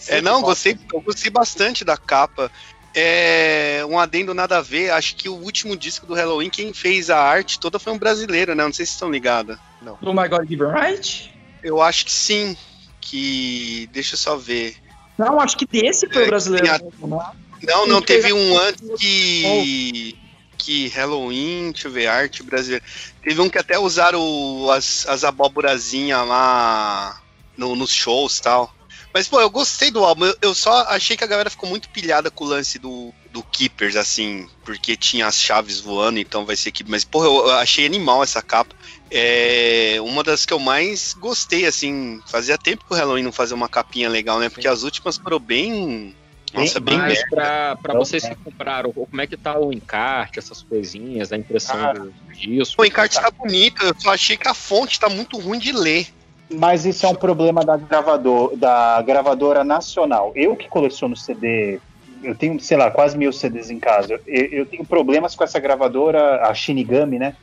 É, 0.08 0.20
não, 0.20 0.42
gostei, 0.42 0.76
eu 0.92 1.00
gostei 1.00 1.30
bastante 1.30 1.84
da 1.84 1.96
capa. 1.96 2.50
É 2.94 3.82
um 3.88 3.98
adendo 3.98 4.34
nada 4.34 4.58
a 4.58 4.62
ver. 4.62 4.90
Acho 4.90 5.14
que 5.16 5.28
o 5.28 5.34
último 5.34 5.76
disco 5.76 6.06
do 6.06 6.14
Halloween, 6.14 6.50
quem 6.50 6.72
fez 6.74 7.08
a 7.10 7.18
arte 7.18 7.58
toda 7.60 7.78
foi 7.78 7.92
um 7.92 7.98
brasileiro, 7.98 8.54
né? 8.54 8.64
Não 8.64 8.72
sei 8.72 8.84
se 8.86 8.92
estão 8.92 9.10
ligados. 9.10 9.56
Oh 10.02 10.12
my 10.12 10.28
God, 10.28 10.48
Given 10.48 10.68
Right? 10.72 11.30
Eu 11.62 11.80
acho 11.80 12.04
que 12.06 12.12
sim. 12.12 12.56
Que. 13.00 13.88
Deixa 13.92 14.14
eu 14.14 14.18
só 14.18 14.36
ver. 14.36 14.76
Não, 15.16 15.40
acho 15.40 15.56
que 15.56 15.66
desse 15.66 16.06
foi 16.12 16.24
o 16.24 16.26
brasileiro. 16.26 16.66
mesmo, 16.66 17.06
não 17.06 17.22
é? 17.22 17.30
Não, 17.62 17.86
não, 17.86 18.00
teve 18.02 18.32
um 18.32 18.58
antes 18.58 18.82
que. 18.98 20.18
Que 20.58 20.88
Halloween, 20.88 21.70
deixa 21.72 21.86
eu 21.88 21.92
ver, 21.92 22.06
arte 22.08 22.42
brasileira. 22.42 22.82
Teve 23.22 23.40
um 23.40 23.48
que 23.48 23.58
até 23.58 23.78
usaram 23.78 24.68
as, 24.70 25.06
as 25.06 25.22
abóborazinhas 25.22 26.26
lá 26.26 27.20
no- 27.56 27.76
nos 27.76 27.92
shows 27.92 28.38
e 28.38 28.42
tal. 28.42 28.74
Mas, 29.14 29.28
pô, 29.28 29.40
eu 29.40 29.48
gostei 29.48 29.90
do 29.90 30.04
álbum. 30.04 30.24
Eu, 30.24 30.36
eu 30.42 30.54
só 30.54 30.72
achei 30.88 31.16
que 31.16 31.22
a 31.24 31.26
galera 31.26 31.48
ficou 31.50 31.68
muito 31.68 31.88
pilhada 31.90 32.30
com 32.30 32.44
o 32.44 32.48
lance 32.48 32.78
do, 32.78 33.12
do 33.32 33.42
Keepers, 33.44 33.96
assim, 33.96 34.48
porque 34.64 34.96
tinha 34.96 35.26
as 35.26 35.40
chaves 35.40 35.78
voando, 35.80 36.18
então 36.18 36.44
vai 36.44 36.56
ser 36.56 36.72
Keepers. 36.72 36.90
Mas, 36.90 37.04
pô, 37.04 37.24
eu 37.24 37.50
achei 37.52 37.86
animal 37.86 38.22
essa 38.22 38.42
capa. 38.42 38.74
É 39.10 39.98
uma 40.00 40.24
das 40.24 40.44
que 40.44 40.52
eu 40.52 40.58
mais 40.58 41.14
gostei, 41.14 41.64
assim. 41.66 42.20
Fazia 42.26 42.58
tempo 42.58 42.84
que 42.84 42.92
o 42.92 42.96
Halloween 42.96 43.22
não 43.22 43.32
fazia 43.32 43.54
uma 43.54 43.68
capinha 43.68 44.08
legal, 44.08 44.38
né? 44.40 44.48
Porque 44.48 44.66
as 44.66 44.82
últimas 44.82 45.16
foram 45.16 45.38
bem. 45.38 46.14
Nossa, 46.56 46.80
bem 46.80 46.96
Mas 46.96 47.22
pra 47.28 47.76
vocês 47.94 48.26
que 48.26 48.34
compraram, 48.36 48.92
como 48.92 49.20
é 49.20 49.26
que 49.26 49.36
tá 49.36 49.58
o 49.58 49.72
encarte, 49.72 50.38
essas 50.38 50.62
coisinhas, 50.62 51.32
a 51.32 51.36
impressão 51.36 51.76
do 51.94 52.12
disco? 52.32 52.80
O 52.80 52.84
encarte 52.84 53.20
tá 53.20 53.30
bonito, 53.30 53.84
eu 53.84 53.94
só 53.98 54.14
achei 54.14 54.36
que 54.36 54.48
a 54.48 54.54
fonte 54.54 54.98
tá 54.98 55.08
muito 55.08 55.38
ruim 55.38 55.58
de 55.58 55.72
ler. 55.72 56.06
Mas 56.50 56.86
isso 56.86 57.04
é 57.04 57.08
um 57.08 57.14
problema 57.14 57.64
da, 57.64 57.76
gravador, 57.76 58.56
da 58.56 59.02
gravadora 59.02 59.64
nacional. 59.64 60.32
Eu 60.34 60.56
que 60.56 60.68
coleciono 60.68 61.16
CD, 61.16 61.80
eu 62.22 62.34
tenho, 62.34 62.58
sei 62.60 62.76
lá, 62.76 62.90
quase 62.90 63.18
mil 63.18 63.32
CDs 63.32 63.68
em 63.68 63.78
casa. 63.78 64.20
Eu, 64.26 64.44
eu 64.46 64.66
tenho 64.66 64.84
problemas 64.84 65.34
com 65.34 65.44
essa 65.44 65.58
gravadora, 65.58 66.46
a 66.46 66.54
Shinigami, 66.54 67.18
né? 67.18 67.36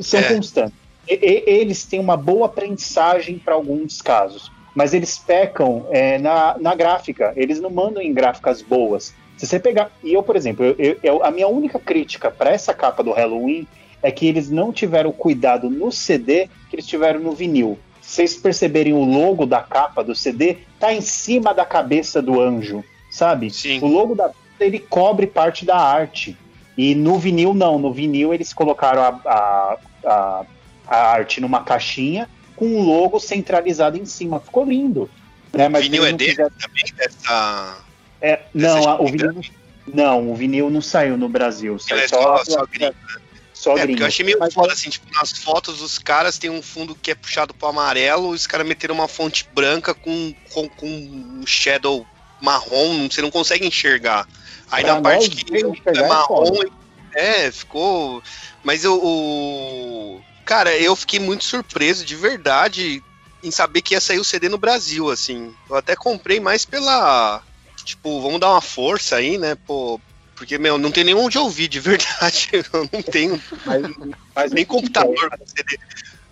São 0.00 0.20
É. 0.20 0.34
constantes. 0.34 0.74
e- 1.08 1.14
e- 1.14 1.44
eles 1.46 1.84
têm 1.84 1.98
uma 1.98 2.16
boa 2.16 2.48
prensagem 2.48 3.36
para 3.36 3.54
alguns 3.54 4.00
casos, 4.00 4.51
mas 4.74 4.94
eles 4.94 5.18
pecam 5.18 5.86
é, 5.90 6.18
na, 6.18 6.56
na 6.58 6.74
gráfica. 6.74 7.32
Eles 7.36 7.60
não 7.60 7.70
mandam 7.70 8.02
em 8.02 8.12
gráficas 8.12 8.62
boas. 8.62 9.14
Se 9.36 9.46
você 9.46 9.58
pegar. 9.58 9.90
E 10.02 10.12
eu, 10.14 10.22
por 10.22 10.36
exemplo, 10.36 10.64
eu- 10.78 10.96
eu- 11.02 11.24
a 11.24 11.30
minha 11.30 11.48
única 11.48 11.78
crítica 11.78 12.30
para 12.30 12.50
essa 12.50 12.72
capa 12.72 13.02
do 13.02 13.12
Halloween 13.12 13.66
é 14.02 14.10
que 14.10 14.26
eles 14.26 14.50
não 14.50 14.72
tiveram 14.72 15.12
cuidado 15.12 15.68
no 15.70 15.90
CD 15.92 16.48
que 16.68 16.76
eles 16.76 16.86
tiveram 16.86 17.20
no 17.20 17.32
vinil. 17.32 17.78
Se 18.00 18.16
vocês 18.16 18.34
perceberem 18.36 18.92
o 18.92 19.04
logo 19.04 19.46
da 19.46 19.60
capa 19.60 20.02
do 20.02 20.14
CD, 20.14 20.58
tá 20.78 20.92
em 20.92 21.00
cima 21.00 21.54
da 21.54 21.64
cabeça 21.64 22.20
do 22.20 22.40
anjo, 22.40 22.84
sabe? 23.10 23.50
O 23.84 23.88
logo 23.88 24.14
da 24.14 24.30
ele 24.60 24.78
cobre 24.78 25.26
parte 25.26 25.64
da 25.64 25.76
arte. 25.76 26.36
E 26.78 26.94
no 26.94 27.18
vinil, 27.18 27.52
não. 27.52 27.78
No 27.78 27.92
vinil, 27.92 28.32
eles 28.32 28.52
colocaram 28.52 29.02
a, 29.02 29.20
a, 29.24 29.76
a, 30.04 30.44
a 30.86 30.96
arte 31.12 31.40
numa 31.40 31.62
caixinha 31.64 32.28
com 32.56 32.66
o 32.76 32.82
logo 32.82 33.18
centralizado 33.20 33.96
em 33.98 34.04
cima. 34.04 34.40
Ficou 34.40 34.64
lindo. 34.64 35.10
Né? 35.52 35.68
Mas 35.68 35.84
vinil 35.84 36.02
eles 36.06 36.14
é 36.14 36.16
dele 36.16 36.30
fizeram- 36.30 36.50
também, 36.60 36.84
dessa. 36.96 37.78
É, 38.20 38.40
não, 38.54 38.88
a- 38.88 39.00
o 39.02 39.06
vinil, 39.06 39.40
não, 39.92 40.30
o 40.30 40.34
vinil 40.34 40.70
não 40.70 40.80
saiu 40.80 41.16
no 41.16 41.28
Brasil. 41.28 41.78
Saiu 41.78 42.00
é 42.00 42.08
só, 42.08 42.38
só- 42.38 42.44
só 42.44 42.66
gringo, 42.66 42.94
só 43.52 43.76
é, 43.76 43.82
gringo. 43.82 44.02
eu 44.02 44.06
achei 44.06 44.24
meio 44.24 44.38
Mas- 44.38 44.54
foda, 44.54 44.72
assim, 44.72 44.88
tipo, 44.88 45.06
nas 45.12 45.32
fotos 45.32 45.78
dos 45.78 45.98
caras 45.98 46.38
tem 46.38 46.48
um 46.48 46.62
fundo 46.62 46.94
que 46.94 47.10
é 47.10 47.14
puxado 47.14 47.52
pro 47.52 47.68
amarelo, 47.68 48.30
os 48.30 48.46
caras 48.46 48.66
meteram 48.66 48.94
uma 48.94 49.08
fonte 49.08 49.46
branca 49.54 49.92
com, 49.92 50.32
com, 50.54 50.68
com 50.68 50.86
um 50.86 51.44
shadow 51.46 52.06
marrom, 52.40 53.08
você 53.10 53.20
não 53.20 53.30
consegue 53.30 53.66
enxergar. 53.66 54.26
Aí 54.70 54.84
Pra 54.84 54.94
na 54.94 55.00
parte 55.02 55.28
nós, 55.28 55.42
que 55.42 55.56
é 55.98 56.02
é 56.04 56.08
marrom, 56.08 56.50
é, 57.14 57.50
ficou. 57.52 58.22
Mas 58.64 58.84
eu. 58.84 58.94
o- 59.02 60.20
Cara, 60.52 60.76
eu 60.76 60.94
fiquei 60.94 61.18
muito 61.18 61.44
surpreso, 61.44 62.04
de 62.04 62.14
verdade, 62.14 63.02
em 63.42 63.50
saber 63.50 63.80
que 63.80 63.94
ia 63.94 64.00
sair 64.02 64.18
o 64.18 64.24
CD 64.24 64.50
no 64.50 64.58
Brasil, 64.58 65.10
assim. 65.10 65.50
Eu 65.66 65.76
até 65.76 65.96
comprei 65.96 66.40
mais 66.40 66.66
pela. 66.66 67.42
Tipo, 67.82 68.20
vamos 68.20 68.38
dar 68.38 68.50
uma 68.50 68.60
força 68.60 69.16
aí, 69.16 69.38
né? 69.38 69.54
Pô, 69.66 69.98
porque, 70.36 70.58
meu, 70.58 70.76
não 70.76 70.90
tem 70.90 71.04
nem 71.04 71.14
onde 71.14 71.38
ouvir, 71.38 71.68
de 71.68 71.80
verdade. 71.80 72.50
Eu 72.52 72.86
não 72.92 73.02
tenho 73.02 73.42
nem 74.52 74.66
computador 74.66 75.30
pra 75.30 75.38
CD. 75.38 75.78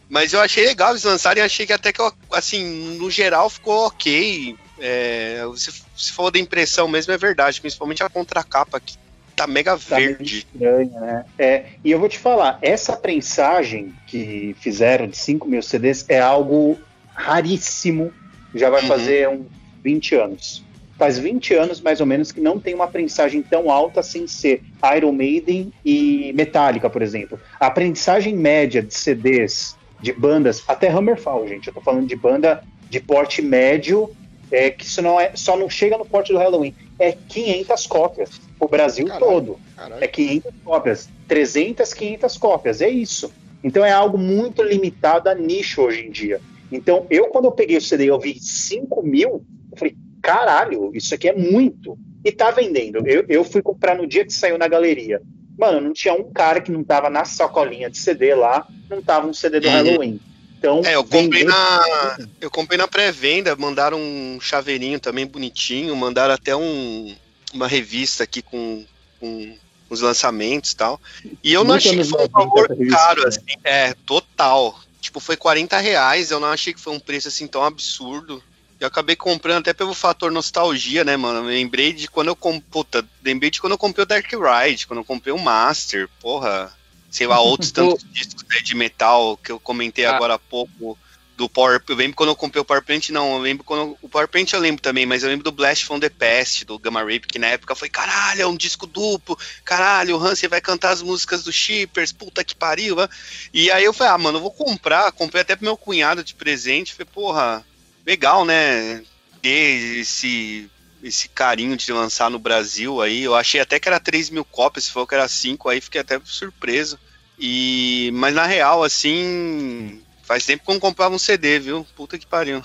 Mas 0.06 0.34
eu 0.34 0.40
achei 0.42 0.66
legal 0.66 0.90
eles 0.90 1.04
lançarem, 1.04 1.42
achei 1.42 1.64
que 1.66 1.72
até 1.72 1.90
que, 1.90 2.02
assim, 2.32 2.98
no 2.98 3.10
geral 3.10 3.48
ficou 3.48 3.86
ok. 3.86 4.54
É, 4.78 5.42
se, 5.56 5.72
se 5.96 6.12
for 6.12 6.30
da 6.30 6.38
impressão 6.38 6.86
mesmo, 6.86 7.10
é 7.10 7.16
verdade, 7.16 7.58
principalmente 7.58 8.02
a 8.02 8.10
contracapa 8.10 8.78
que 8.80 8.98
tá 9.36 9.46
mega 9.46 9.78
Tá 9.78 9.96
verde. 9.96 10.38
estranho, 10.52 10.90
né? 11.00 11.24
É, 11.38 11.64
e 11.84 11.90
eu 11.90 11.98
vou 11.98 12.08
te 12.08 12.18
falar, 12.18 12.58
essa 12.62 12.96
prensagem 12.96 13.92
que 14.06 14.54
fizeram 14.60 15.06
de 15.06 15.16
5 15.16 15.48
mil 15.48 15.62
CDs 15.62 16.04
é 16.08 16.20
algo 16.20 16.78
raríssimo. 17.14 18.12
Já 18.54 18.68
vai 18.70 18.82
Uhum. 18.82 18.88
fazer 18.88 19.28
uns 19.28 19.46
20 19.82 20.14
anos. 20.16 20.64
Faz 20.98 21.18
20 21.18 21.54
anos, 21.54 21.80
mais 21.80 22.00
ou 22.00 22.06
menos, 22.06 22.30
que 22.32 22.40
não 22.40 22.58
tem 22.60 22.74
uma 22.74 22.86
prensagem 22.88 23.40
tão 23.42 23.70
alta 23.70 24.02
sem 24.02 24.26
ser 24.26 24.62
Iron 24.96 25.12
Maiden 25.12 25.72
e 25.84 26.32
Metallica, 26.34 26.90
por 26.90 27.00
exemplo. 27.00 27.40
A 27.58 27.70
prensagem 27.70 28.34
média 28.36 28.82
de 28.82 28.92
CDs 28.92 29.76
de 30.02 30.12
bandas, 30.12 30.62
até 30.68 30.88
Hammerfall, 30.90 31.46
gente, 31.48 31.68
eu 31.68 31.74
tô 31.74 31.80
falando 31.80 32.06
de 32.06 32.16
banda 32.16 32.62
de 32.90 33.00
porte 33.00 33.40
médio, 33.40 34.10
é, 34.50 34.68
que 34.70 34.84
isso 34.84 35.00
não 35.00 35.18
é, 35.20 35.30
só 35.34 35.56
não 35.56 35.70
chega 35.70 35.96
no 35.96 36.04
porte 36.04 36.32
do 36.32 36.38
Halloween, 36.38 36.74
é 37.00 37.12
500 37.28 37.86
cópias, 37.86 38.30
o 38.60 38.68
Brasil 38.68 39.06
todo. 39.18 39.58
É 40.00 40.06
500 40.06 40.52
cópias, 40.62 41.08
300, 41.26 41.94
500 41.94 42.36
cópias, 42.38 42.80
é 42.80 42.88
isso. 42.88 43.32
Então 43.64 43.84
é 43.84 43.90
algo 43.90 44.16
muito 44.18 44.62
limitado 44.62 45.28
a 45.28 45.34
nicho 45.34 45.82
hoje 45.82 46.06
em 46.06 46.10
dia. 46.10 46.40
Então 46.70 47.06
eu, 47.10 47.26
quando 47.28 47.46
eu 47.46 47.52
peguei 47.52 47.76
o 47.76 47.80
CD 47.80 48.04
e 48.04 48.08
eu 48.08 48.18
vi 48.20 48.38
5 48.38 49.02
mil, 49.02 49.44
eu 49.72 49.76
falei, 49.76 49.96
caralho, 50.22 50.90
isso 50.94 51.14
aqui 51.14 51.28
é 51.28 51.34
muito. 51.34 51.98
E 52.24 52.30
tá 52.30 52.50
vendendo. 52.50 53.06
Eu, 53.06 53.24
eu 53.28 53.42
fui 53.42 53.62
comprar 53.62 53.96
no 53.96 54.06
dia 54.06 54.24
que 54.24 54.32
saiu 54.32 54.58
na 54.58 54.68
galeria. 54.68 55.20
Mano, 55.58 55.80
não 55.80 55.92
tinha 55.92 56.14
um 56.14 56.30
cara 56.30 56.60
que 56.60 56.70
não 56.70 56.84
tava 56.84 57.08
na 57.10 57.24
sacolinha 57.24 57.90
de 57.90 57.98
CD 57.98 58.34
lá, 58.34 58.66
não 58.88 59.02
tava 59.02 59.26
um 59.26 59.32
CD 59.32 59.60
do 59.60 59.68
Uhum. 59.68 59.72
Halloween. 59.72 60.20
Então, 60.60 60.82
É, 60.84 60.94
eu 60.94 61.02
comprei 61.02 61.42
na. 61.42 62.18
Eu 62.38 62.50
comprei 62.50 62.76
na 62.76 62.86
pré-venda, 62.86 63.56
mandaram 63.56 63.98
um 63.98 64.38
chaveirinho 64.42 65.00
também 65.00 65.26
bonitinho, 65.26 65.96
mandaram 65.96 66.34
até 66.34 66.54
um, 66.54 67.16
uma 67.54 67.66
revista 67.66 68.24
aqui 68.24 68.42
com, 68.42 68.84
com 69.18 69.56
os 69.88 70.02
lançamentos 70.02 70.72
e 70.72 70.76
tal. 70.76 71.00
E 71.42 71.50
eu 71.50 71.64
não 71.64 71.70
Muito 71.70 71.88
achei 71.88 71.96
que 71.96 72.04
foi 72.04 72.26
um 72.26 72.28
90 72.28 72.32
valor 72.32 72.68
revista, 72.68 72.96
caro, 72.96 73.22
né? 73.22 73.28
assim. 73.28 73.40
É, 73.64 73.94
total. 74.04 74.78
Tipo, 75.00 75.18
foi 75.18 75.34
40 75.34 75.78
reais, 75.78 76.30
eu 76.30 76.38
não 76.38 76.48
achei 76.48 76.74
que 76.74 76.80
foi 76.80 76.92
um 76.92 77.00
preço 77.00 77.28
assim 77.28 77.46
tão 77.46 77.64
absurdo. 77.64 78.42
Eu 78.78 78.86
acabei 78.86 79.16
comprando 79.16 79.60
até 79.60 79.72
pelo 79.72 79.94
fator 79.94 80.30
nostalgia, 80.30 81.04
né, 81.04 81.16
mano? 81.16 81.38
Eu 81.38 81.44
lembrei 81.44 81.94
de 81.94 82.06
quando 82.06 82.28
eu 82.28 82.36
comprei. 82.36 82.68
Puta, 82.70 83.02
lembrei 83.24 83.50
de 83.50 83.62
quando 83.62 83.72
eu 83.72 83.78
comprei 83.78 84.02
o 84.02 84.06
Dark 84.06 84.30
Ride, 84.30 84.86
quando 84.86 85.00
eu 85.00 85.04
comprei 85.04 85.32
o 85.32 85.38
Master, 85.38 86.06
porra. 86.20 86.70
Sei 87.10 87.26
lá, 87.26 87.40
outros 87.40 87.70
tantos 87.72 88.04
discos 88.12 88.44
aí 88.50 88.62
de 88.62 88.74
metal 88.74 89.36
que 89.36 89.50
eu 89.52 89.58
comentei 89.60 90.04
Ah. 90.06 90.14
agora 90.16 90.34
há 90.34 90.38
pouco. 90.38 90.96
Do 91.36 91.48
Power. 91.48 91.80
Eu 91.88 91.96
lembro 91.96 92.14
quando 92.18 92.28
eu 92.28 92.36
comprei 92.36 92.60
o 92.60 92.64
Power 92.66 92.82
Plant, 92.84 93.08
não. 93.08 93.32
Eu 93.32 93.38
lembro 93.38 93.64
quando. 93.64 93.96
O 94.02 94.10
Power 94.10 94.28
Plant 94.28 94.52
eu 94.52 94.60
lembro 94.60 94.82
também, 94.82 95.06
mas 95.06 95.22
eu 95.22 95.30
lembro 95.30 95.42
do 95.42 95.50
Blast 95.50 95.86
from 95.86 95.98
the 95.98 96.10
Past, 96.10 96.66
do 96.66 96.78
Gamma 96.78 97.02
Ray, 97.02 97.18
que 97.18 97.38
na 97.38 97.46
época 97.46 97.74
foi, 97.74 97.88
caralho, 97.88 98.42
é 98.42 98.46
um 98.46 98.54
disco 98.54 98.86
duplo, 98.86 99.38
caralho, 99.64 100.18
o 100.18 100.22
Hansen 100.22 100.50
vai 100.50 100.60
cantar 100.60 100.90
as 100.90 101.00
músicas 101.00 101.42
do 101.42 101.50
Shippers, 101.50 102.12
puta 102.12 102.44
que 102.44 102.54
pariu. 102.54 102.94
né? 102.96 103.08
E 103.54 103.70
aí 103.70 103.82
eu 103.84 103.94
falei, 103.94 104.12
ah, 104.12 104.18
mano, 104.18 104.36
eu 104.36 104.42
vou 104.42 104.50
comprar. 104.50 105.10
Comprei 105.12 105.40
até 105.40 105.56
pro 105.56 105.64
meu 105.64 105.78
cunhado 105.78 106.22
de 106.22 106.34
presente. 106.34 106.92
Falei, 106.92 107.08
porra, 107.10 107.64
legal, 108.04 108.44
né? 108.44 109.02
Ter 109.40 109.98
esse, 110.00 110.68
esse 111.02 111.28
carinho 111.28 111.76
de 111.76 111.92
lançar 111.92 112.30
no 112.30 112.38
Brasil 112.38 113.00
aí. 113.00 113.22
Eu 113.22 113.34
achei 113.34 113.60
até 113.60 113.78
que 113.78 113.88
era 113.88 114.00
3 114.00 114.30
mil 114.30 114.44
cópias, 114.44 114.84
se 114.84 114.90
for 114.90 115.06
que 115.06 115.14
era 115.14 115.28
5, 115.28 115.68
aí 115.68 115.80
fiquei 115.80 116.00
até 116.00 116.20
surpreso. 116.24 116.98
E, 117.38 118.10
mas 118.14 118.34
na 118.34 118.44
real, 118.44 118.84
assim, 118.84 120.02
faz 120.22 120.44
tempo 120.44 120.64
que 120.64 120.70
eu 120.70 120.74
não 120.74 120.80
comprava 120.80 121.14
um 121.14 121.18
CD, 121.18 121.58
viu? 121.58 121.86
Puta 121.96 122.18
que 122.18 122.26
pariu. 122.26 122.62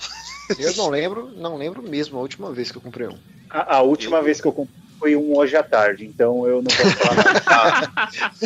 Eu 0.58 0.76
não 0.76 0.88
lembro, 0.88 1.32
não 1.36 1.56
lembro 1.56 1.82
mesmo 1.82 2.18
a 2.18 2.20
última 2.20 2.52
vez 2.52 2.70
que 2.70 2.78
eu 2.78 2.82
comprei 2.82 3.08
um. 3.08 3.18
A, 3.50 3.76
a 3.76 3.82
última 3.82 4.22
vez 4.22 4.40
que 4.40 4.46
eu 4.46 4.52
comprei 4.52 4.86
foi 4.98 5.16
um 5.16 5.36
hoje 5.36 5.56
à 5.56 5.62
tarde, 5.62 6.04
então 6.04 6.46
eu 6.46 6.62
não 6.62 6.70
posso 6.74 6.96
falar 6.96 7.44
nada. 7.44 7.92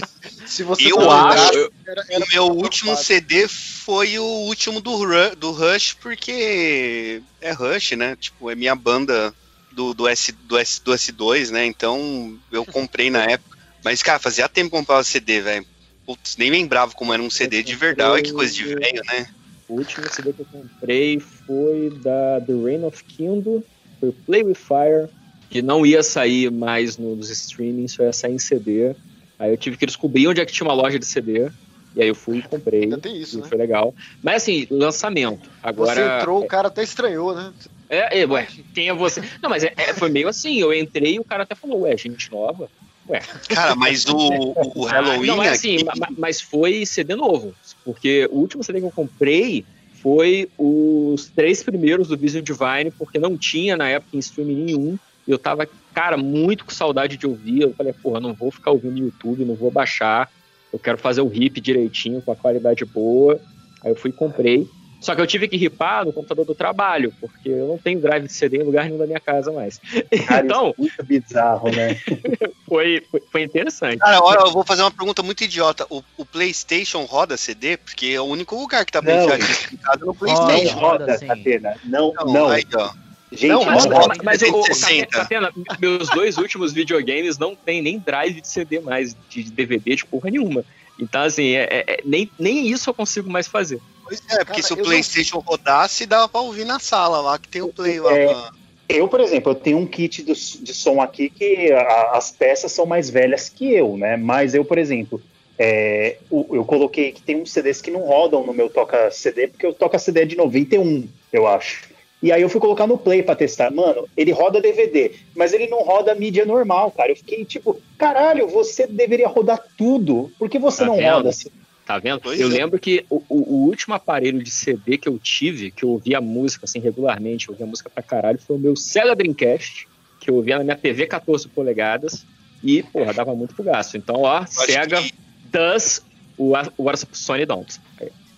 Se 0.46 0.62
você 0.62 0.90
eu 0.90 0.96
for 0.96 1.08
acho 1.08 1.52
lembrar, 1.52 2.06
que 2.06 2.16
o 2.16 2.28
meu 2.32 2.44
último 2.46 2.96
CD 2.96 3.46
foi 3.46 4.18
o 4.18 4.24
último 4.24 4.80
do, 4.80 4.98
do 5.36 5.52
Rush, 5.52 5.94
porque 5.94 7.22
é 7.40 7.52
Rush, 7.52 7.92
né? 7.92 8.16
Tipo, 8.16 8.50
é 8.50 8.54
minha 8.54 8.74
banda 8.74 9.32
do, 9.72 9.94
do, 9.94 10.08
S, 10.08 10.32
do, 10.32 10.58
S, 10.58 10.82
do 10.82 10.92
S2, 10.92 11.50
né? 11.50 11.66
Então 11.66 12.38
eu 12.50 12.64
comprei 12.64 13.10
na 13.10 13.24
época. 13.30 13.58
Mas, 13.84 14.02
cara, 14.02 14.18
fazia 14.18 14.48
tempo 14.48 14.70
que 14.70 14.76
eu 14.76 14.80
comprava 14.80 15.02
CD, 15.02 15.40
velho. 15.40 15.66
Putz, 16.04 16.36
nem 16.36 16.50
lembrava 16.50 16.92
como 16.92 17.12
era 17.12 17.22
um 17.22 17.30
CD 17.30 17.62
de 17.62 17.74
verdade. 17.74 18.10
Olha 18.10 18.22
que 18.22 18.32
coisa 18.32 18.52
de 18.52 18.64
velho, 18.64 19.02
né? 19.06 19.28
O 19.68 19.74
último 19.74 20.12
CD 20.12 20.32
que 20.32 20.40
eu 20.40 20.46
comprei 20.46 21.20
foi 21.20 21.90
da 22.02 22.40
The 22.40 22.52
Reign 22.52 22.84
of 22.84 23.04
Kingdom, 23.04 23.62
foi 24.00 24.10
Play 24.26 24.42
With 24.42 24.56
Fire, 24.56 25.08
que 25.48 25.62
não 25.62 25.86
ia 25.86 26.02
sair 26.02 26.50
mais 26.50 26.98
nos 26.98 27.30
streamings, 27.30 27.92
só 27.92 28.02
ia 28.02 28.12
sair 28.12 28.34
em 28.34 28.38
CD. 28.38 28.94
Aí 29.38 29.52
eu 29.52 29.56
tive 29.56 29.76
que 29.76 29.86
descobrir 29.86 30.26
onde 30.26 30.40
é 30.40 30.44
que 30.44 30.52
tinha 30.52 30.66
uma 30.66 30.74
loja 30.74 30.98
de 30.98 31.06
CD. 31.06 31.50
E 31.94 32.02
aí 32.02 32.08
eu 32.08 32.14
fui 32.14 32.38
e 32.38 32.42
comprei. 32.42 32.82
Ainda 32.82 32.98
tem 32.98 33.20
isso, 33.20 33.38
e 33.38 33.42
né? 33.42 33.48
Foi 33.48 33.58
legal. 33.58 33.94
Mas 34.22 34.42
assim, 34.42 34.66
lançamento. 34.70 35.48
Agora. 35.62 35.94
você 35.94 36.18
entrou, 36.18 36.42
o 36.42 36.46
cara 36.46 36.68
até 36.68 36.82
estranhou, 36.82 37.34
né? 37.34 37.52
É, 37.90 38.20
é, 38.20 38.26
ué, 38.26 38.46
quem 38.72 38.88
é 38.88 38.94
você? 38.94 39.20
Não, 39.42 39.50
mas 39.50 39.64
é- 39.64 39.74
é, 39.76 39.92
foi 39.92 40.08
meio 40.08 40.28
assim, 40.28 40.58
eu 40.60 40.72
entrei 40.72 41.16
e 41.16 41.18
o 41.20 41.24
cara 41.24 41.42
até 41.42 41.54
falou, 41.56 41.80
ué, 41.80 41.96
gente 41.96 42.30
nova? 42.30 42.70
Ué. 43.08 43.20
Cara, 43.48 43.74
mas 43.74 44.04
o, 44.06 44.16
o, 44.16 44.54
o 44.76 44.84
Halloween 44.86 45.26
Não, 45.26 45.36
mas 45.36 45.52
assim, 45.54 45.74
aqui- 45.74 45.84
ma- 45.84 45.94
ma- 45.98 46.14
mas 46.16 46.40
foi 46.40 46.86
CD 46.86 47.16
novo. 47.16 47.52
Porque 47.84 48.28
o 48.30 48.36
último 48.38 48.62
CD 48.62 48.78
que 48.78 48.86
eu 48.86 48.92
comprei 48.92 49.64
foi 49.94 50.48
os 50.56 51.26
três 51.34 51.62
primeiros 51.62 52.08
do 52.08 52.16
Vision 52.16 52.42
Divine, 52.44 52.90
porque 52.96 53.18
não 53.18 53.36
tinha 53.36 53.76
na 53.76 53.88
época 53.88 54.16
em 54.16 54.20
streaming 54.20 54.54
nenhum. 54.64 54.98
E 55.26 55.30
eu 55.32 55.38
tava, 55.38 55.68
cara, 55.92 56.16
muito 56.16 56.64
com 56.64 56.70
saudade 56.70 57.16
de 57.16 57.26
ouvir. 57.26 57.62
Eu 57.62 57.74
falei, 57.74 57.92
porra, 57.92 58.20
não 58.20 58.32
vou 58.32 58.50
ficar 58.50 58.70
ouvindo 58.70 58.92
no 58.92 59.06
YouTube, 59.06 59.44
não 59.44 59.54
vou 59.56 59.70
baixar. 59.70 60.30
Eu 60.72 60.78
quero 60.78 60.96
fazer 60.96 61.20
o 61.20 61.28
rip 61.28 61.60
direitinho, 61.60 62.22
com 62.22 62.30
a 62.32 62.36
qualidade 62.36 62.84
boa. 62.84 63.40
Aí 63.82 63.90
eu 63.90 63.96
fui 63.96 64.10
e 64.10 64.12
comprei. 64.12 64.66
Só 65.00 65.14
que 65.14 65.20
eu 65.20 65.26
tive 65.26 65.48
que 65.48 65.56
ripar 65.56 66.04
no 66.04 66.12
computador 66.12 66.44
do 66.44 66.54
trabalho, 66.54 67.12
porque 67.18 67.48
eu 67.48 67.66
não 67.66 67.78
tenho 67.78 68.00
drive 68.00 68.26
de 68.26 68.32
CD 68.32 68.58
em 68.58 68.62
lugar 68.62 68.84
nenhum 68.84 68.98
da 68.98 69.06
minha 69.06 69.18
casa 69.18 69.50
mais. 69.50 69.80
Cara, 70.26 70.44
então, 70.44 70.74
isso 70.78 71.00
é 71.00 71.02
muito 71.02 71.04
bizarro, 71.04 71.70
né? 71.70 71.98
foi, 72.68 73.02
foi, 73.10 73.22
foi 73.32 73.42
interessante. 73.42 73.98
Cara, 73.98 74.22
olha, 74.22 74.40
eu 74.40 74.52
vou 74.52 74.62
fazer 74.62 74.82
uma 74.82 74.90
pergunta 74.90 75.22
muito 75.22 75.42
idiota. 75.42 75.86
O, 75.88 76.02
o 76.18 76.26
PlayStation 76.26 77.04
roda 77.04 77.38
CD? 77.38 77.78
Porque 77.78 78.08
é 78.08 78.20
o 78.20 78.24
único 78.24 78.54
lugar 78.54 78.84
que 78.84 78.92
tá 78.92 79.00
Não. 79.00 79.38
disco 79.38 79.74
em 79.74 79.78
casa 79.78 79.96
é 79.96 80.00
no 80.00 80.06
Não 80.06 80.14
PlayStation. 80.14 80.78
roda, 80.78 81.18
Catena. 81.18 81.76
Não, 81.84 82.12
não. 82.26 82.50
Aí, 82.50 82.64
ó. 82.74 82.90
Gente, 83.32 83.48
não, 83.48 83.64
mas, 83.64 83.86
não 83.86 83.96
roda. 83.96 84.14
mas, 84.22 84.42
o 84.42 84.62
360. 84.62 85.06
Catena, 85.06 85.52
meus 85.78 86.08
dois 86.10 86.36
últimos 86.36 86.72
videogames 86.72 87.38
não 87.38 87.54
tem 87.54 87.80
nem 87.80 87.98
drive 87.98 88.40
de 88.40 88.48
CD 88.48 88.80
mais, 88.80 89.16
de 89.28 89.44
DVD, 89.44 89.96
de 89.96 90.04
porra 90.04 90.30
nenhuma. 90.30 90.64
Então, 90.98 91.22
assim, 91.22 91.52
é, 91.52 91.62
é- 91.62 91.84
é- 91.86 92.00
nem, 92.04 92.30
nem 92.38 92.68
isso 92.68 92.90
eu 92.90 92.94
consigo 92.94 93.30
mais 93.30 93.46
fazer. 93.48 93.80
Pois 94.10 94.20
é, 94.28 94.44
porque 94.44 94.60
Cara, 94.60 94.62
se 94.62 94.72
o 94.72 94.74
eu 94.74 94.76
não- 94.78 94.84
PlayStation 94.84 95.38
rodasse, 95.38 96.04
dava 96.06 96.28
pra 96.28 96.40
ouvir 96.40 96.64
na 96.64 96.78
sala 96.80 97.20
lá, 97.20 97.38
que 97.38 97.48
tem 97.48 97.62
o 97.62 97.68
Play 97.68 98.00
lá. 98.00 98.12
É. 98.12 98.26
pra- 98.26 98.50
Eu, 98.88 99.06
por 99.06 99.20
exemplo, 99.20 99.52
eu 99.52 99.54
tenho 99.54 99.78
um 99.78 99.86
kit 99.86 100.20
do- 100.24 100.34
de 100.34 100.74
som 100.74 101.00
aqui 101.00 101.30
que 101.30 101.70
a- 101.72 102.10
as 102.14 102.32
peças 102.32 102.72
são 102.72 102.84
mais 102.84 103.08
velhas 103.08 103.48
que 103.48 103.72
eu, 103.72 103.96
né? 103.96 104.16
Mas 104.16 104.52
eu, 104.52 104.64
por 104.64 104.78
exemplo, 104.78 105.22
é, 105.56 106.16
o- 106.28 106.44
eu 106.56 106.64
coloquei 106.64 107.12
que 107.12 107.22
tem 107.22 107.36
uns 107.40 107.52
CDs 107.52 107.80
que 107.80 107.88
não 107.90 108.00
rodam 108.00 108.44
no 108.44 108.52
meu 108.52 108.68
toca 108.68 109.08
CD, 109.12 109.46
porque 109.46 109.64
o 109.66 109.72
toca 109.72 109.96
CD 109.96 110.22
é 110.22 110.24
de 110.24 110.36
91, 110.36 111.06
eu 111.32 111.46
acho. 111.46 111.88
E 112.20 112.32
aí 112.32 112.42
eu 112.42 112.48
fui 112.48 112.60
colocar 112.60 112.86
no 112.88 112.98
Play 112.98 113.22
pra 113.22 113.36
testar. 113.36 113.70
Mano, 113.70 114.08
ele 114.16 114.32
roda 114.32 114.60
DVD, 114.60 115.12
mas 115.36 115.52
ele 115.52 115.68
não 115.68 115.82
roda 115.84 116.12
mídia 116.14 116.44
normal, 116.44 116.90
cara. 116.90 117.12
Eu 117.12 117.16
fiquei 117.16 117.44
tipo, 117.44 117.80
caralho, 117.96 118.48
você 118.48 118.86
deveria 118.88 119.28
rodar 119.28 119.62
tudo. 119.78 120.30
Por 120.38 120.48
que 120.50 120.58
você 120.58 120.78
Tá 120.80 120.86
não 120.86 120.96
vendo? 120.96 121.14
roda 121.14 121.28
assim? 121.30 121.48
Tá 121.90 121.98
vendo? 121.98 122.20
Pois 122.20 122.38
eu 122.40 122.46
é. 122.46 122.50
lembro 122.50 122.78
que 122.78 123.04
o, 123.10 123.22
o- 123.28 123.66
último 123.66 123.94
aparelho 123.94 124.40
de 124.42 124.50
CD 124.50 124.96
que 124.96 125.08
eu 125.08 125.18
tive, 125.18 125.72
que 125.72 125.84
eu 125.84 125.88
ouvia 125.90 126.20
música 126.20 126.64
assim 126.64 126.78
regularmente, 126.78 127.48
eu 127.48 127.52
ouvia 127.52 127.66
música 127.66 127.90
pra 127.90 128.00
caralho, 128.02 128.38
foi 128.38 128.54
o 128.56 128.58
meu 128.60 128.76
Sega 128.76 129.16
Dreamcast, 129.16 129.88
que 130.20 130.30
eu 130.30 130.36
ouvia 130.36 130.58
na 130.58 130.62
minha 130.64 130.76
TV 130.76 131.06
14 131.06 131.48
polegadas 131.48 132.24
e, 132.62 132.82
porra, 132.82 133.12
dava 133.12 133.34
muito 133.34 133.54
pro 133.56 133.64
gasto. 133.64 133.96
Então, 133.96 134.22
ó, 134.22 134.36
acho 134.38 134.66
Sega 134.66 135.02
que- 135.02 135.12
does 135.50 136.02
what 136.38 136.72
Sony 137.12 137.44
don't. 137.44 137.80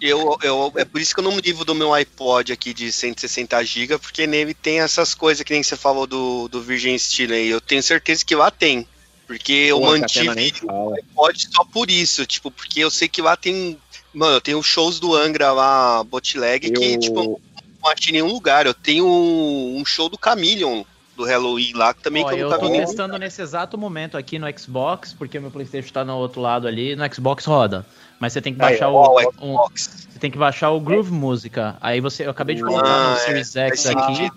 Eu, 0.00 0.36
eu, 0.42 0.72
é 0.76 0.84
por 0.84 1.00
isso 1.00 1.14
que 1.14 1.20
eu 1.20 1.24
não 1.24 1.32
me 1.36 1.40
livro 1.42 1.64
do 1.64 1.74
meu 1.74 1.92
iPod 1.92 2.52
aqui 2.52 2.72
de 2.74 2.90
160 2.90 3.62
GB, 3.64 3.98
porque 3.98 4.26
nele 4.26 4.54
tem 4.54 4.80
essas 4.80 5.14
coisas 5.14 5.44
que 5.44 5.52
nem 5.52 5.62
você 5.62 5.76
falou 5.76 6.06
do, 6.06 6.48
do 6.48 6.60
Virgin 6.60 6.98
Steel 6.98 7.32
aí. 7.32 7.48
Eu 7.50 7.60
tenho 7.60 7.82
certeza 7.82 8.24
que 8.24 8.34
lá 8.34 8.50
tem. 8.50 8.86
Porque 9.26 9.52
eu 9.52 9.80
mantive 9.80 10.28
iPod 10.30 11.48
só 11.54 11.64
por 11.64 11.90
isso, 11.90 12.26
tipo, 12.26 12.50
porque 12.50 12.80
eu 12.80 12.90
sei 12.90 13.08
que 13.08 13.22
lá 13.22 13.36
tem. 13.36 13.78
Mano, 14.12 14.34
eu 14.36 14.40
tenho 14.40 14.62
shows 14.62 15.00
do 15.00 15.14
Angra 15.16 15.52
lá, 15.52 16.04
Botleg, 16.04 16.70
que, 16.70 16.84
Eu- 16.94 17.00
tipo, 17.00 17.20
eu 17.20 17.40
não 17.82 17.90
achei 17.90 18.10
em 18.10 18.12
nenhum 18.12 18.32
lugar. 18.32 18.66
Eu 18.66 18.74
tenho 18.74 19.06
um, 19.06 19.82
show 19.86 20.08
do 20.08 20.18
Chameleon, 20.22 20.82
do 21.16 21.24
Halloween 21.24 21.72
lá, 21.74 21.94
que 21.94 22.02
também 22.02 22.22
Ó, 22.24 22.28
que 22.28 22.34
eu 22.34 22.38
eu 22.38 22.50
nunca 22.50 22.58
tô 22.58 22.70
testando 22.70 23.18
nesse 23.18 23.40
exato 23.40 23.78
momento 23.78 24.18
aqui 24.18 24.38
no 24.38 24.46
Xbox, 24.58 25.14
porque 25.14 25.38
meu 25.40 25.50
Playstation 25.50 25.92
tá 25.92 26.04
no 26.04 26.16
outro 26.16 26.40
lado 26.42 26.66
ali, 26.68 26.94
no 26.94 27.14
Xbox 27.14 27.44
roda. 27.46 27.86
Mas 28.20 28.32
você 28.34 28.40
tem 28.42 28.52
que 28.52 28.58
baixar 28.58 28.88
Ó, 28.90 29.14
o, 29.14 29.20
um- 29.20 29.52
Xbox. 29.56 30.06
você 30.12 30.18
tem 30.18 30.30
que 30.30 30.38
baixar 30.38 30.70
o 30.70 30.80
Groove 30.80 31.10
Música. 31.10 31.76
Aí 31.80 32.00
você, 32.00 32.26
eu 32.26 32.30
acabei 32.30 32.54
de 32.56 32.62
colocar 32.62 32.86
Ah, 32.86 33.08
no 33.10 33.16
é, 33.16 33.18
Series 33.20 33.52
faz 33.52 33.80
X 33.80 33.86
aqui. 33.86 34.16
sentido. 34.16 34.36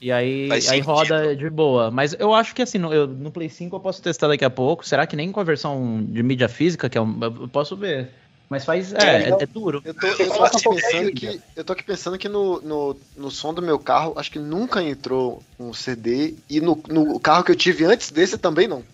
E 0.00 0.12
aí, 0.12 0.48
aí 0.70 0.80
roda 0.80 1.34
de 1.34 1.48
boa. 1.48 1.90
Mas 1.90 2.14
eu 2.18 2.34
acho 2.34 2.54
que 2.54 2.62
assim, 2.62 2.78
no, 2.78 2.92
eu- 2.92 3.06
no 3.06 3.30
Play 3.30 3.48
5 3.48 3.76
eu 3.76 3.80
posso 3.80 4.02
testar 4.02 4.28
daqui 4.28 4.44
a 4.44 4.50
pouco. 4.50 4.86
Será 4.86 5.06
que 5.06 5.16
nem 5.16 5.32
com 5.32 5.40
a 5.40 5.44
versão 5.44 6.04
de 6.04 6.22
mídia 6.22 6.48
física, 6.48 6.88
que 6.88 6.98
é 6.98 7.00
um, 7.00 7.18
eu 7.22 7.48
posso 7.48 7.76
ver. 7.76 8.10
Mas 8.48 8.64
faz. 8.64 8.92
É, 8.92 9.24
é, 9.24 9.30
não. 9.30 9.38
é 9.40 9.46
duro. 9.46 9.82
Eu 9.84 9.94
tô, 9.94 10.06
eu 10.06 10.30
tô 10.30 10.44
aqui 10.44 10.68
pensando 10.68 11.10
que, 11.12 11.40
eu 11.56 11.64
tô 11.64 11.72
aqui 11.72 11.82
pensando 11.82 12.18
que 12.18 12.28
no, 12.28 12.60
no, 12.60 12.96
no 13.16 13.30
som 13.30 13.52
do 13.52 13.60
meu 13.60 13.78
carro, 13.78 14.14
acho 14.16 14.30
que 14.30 14.38
nunca 14.38 14.82
entrou 14.82 15.42
um 15.58 15.72
CD, 15.72 16.34
e 16.48 16.60
no, 16.60 16.80
no 16.88 17.18
carro 17.18 17.42
que 17.42 17.50
eu 17.50 17.56
tive 17.56 17.84
antes 17.84 18.10
desse 18.12 18.38
também 18.38 18.68
não. 18.68 18.84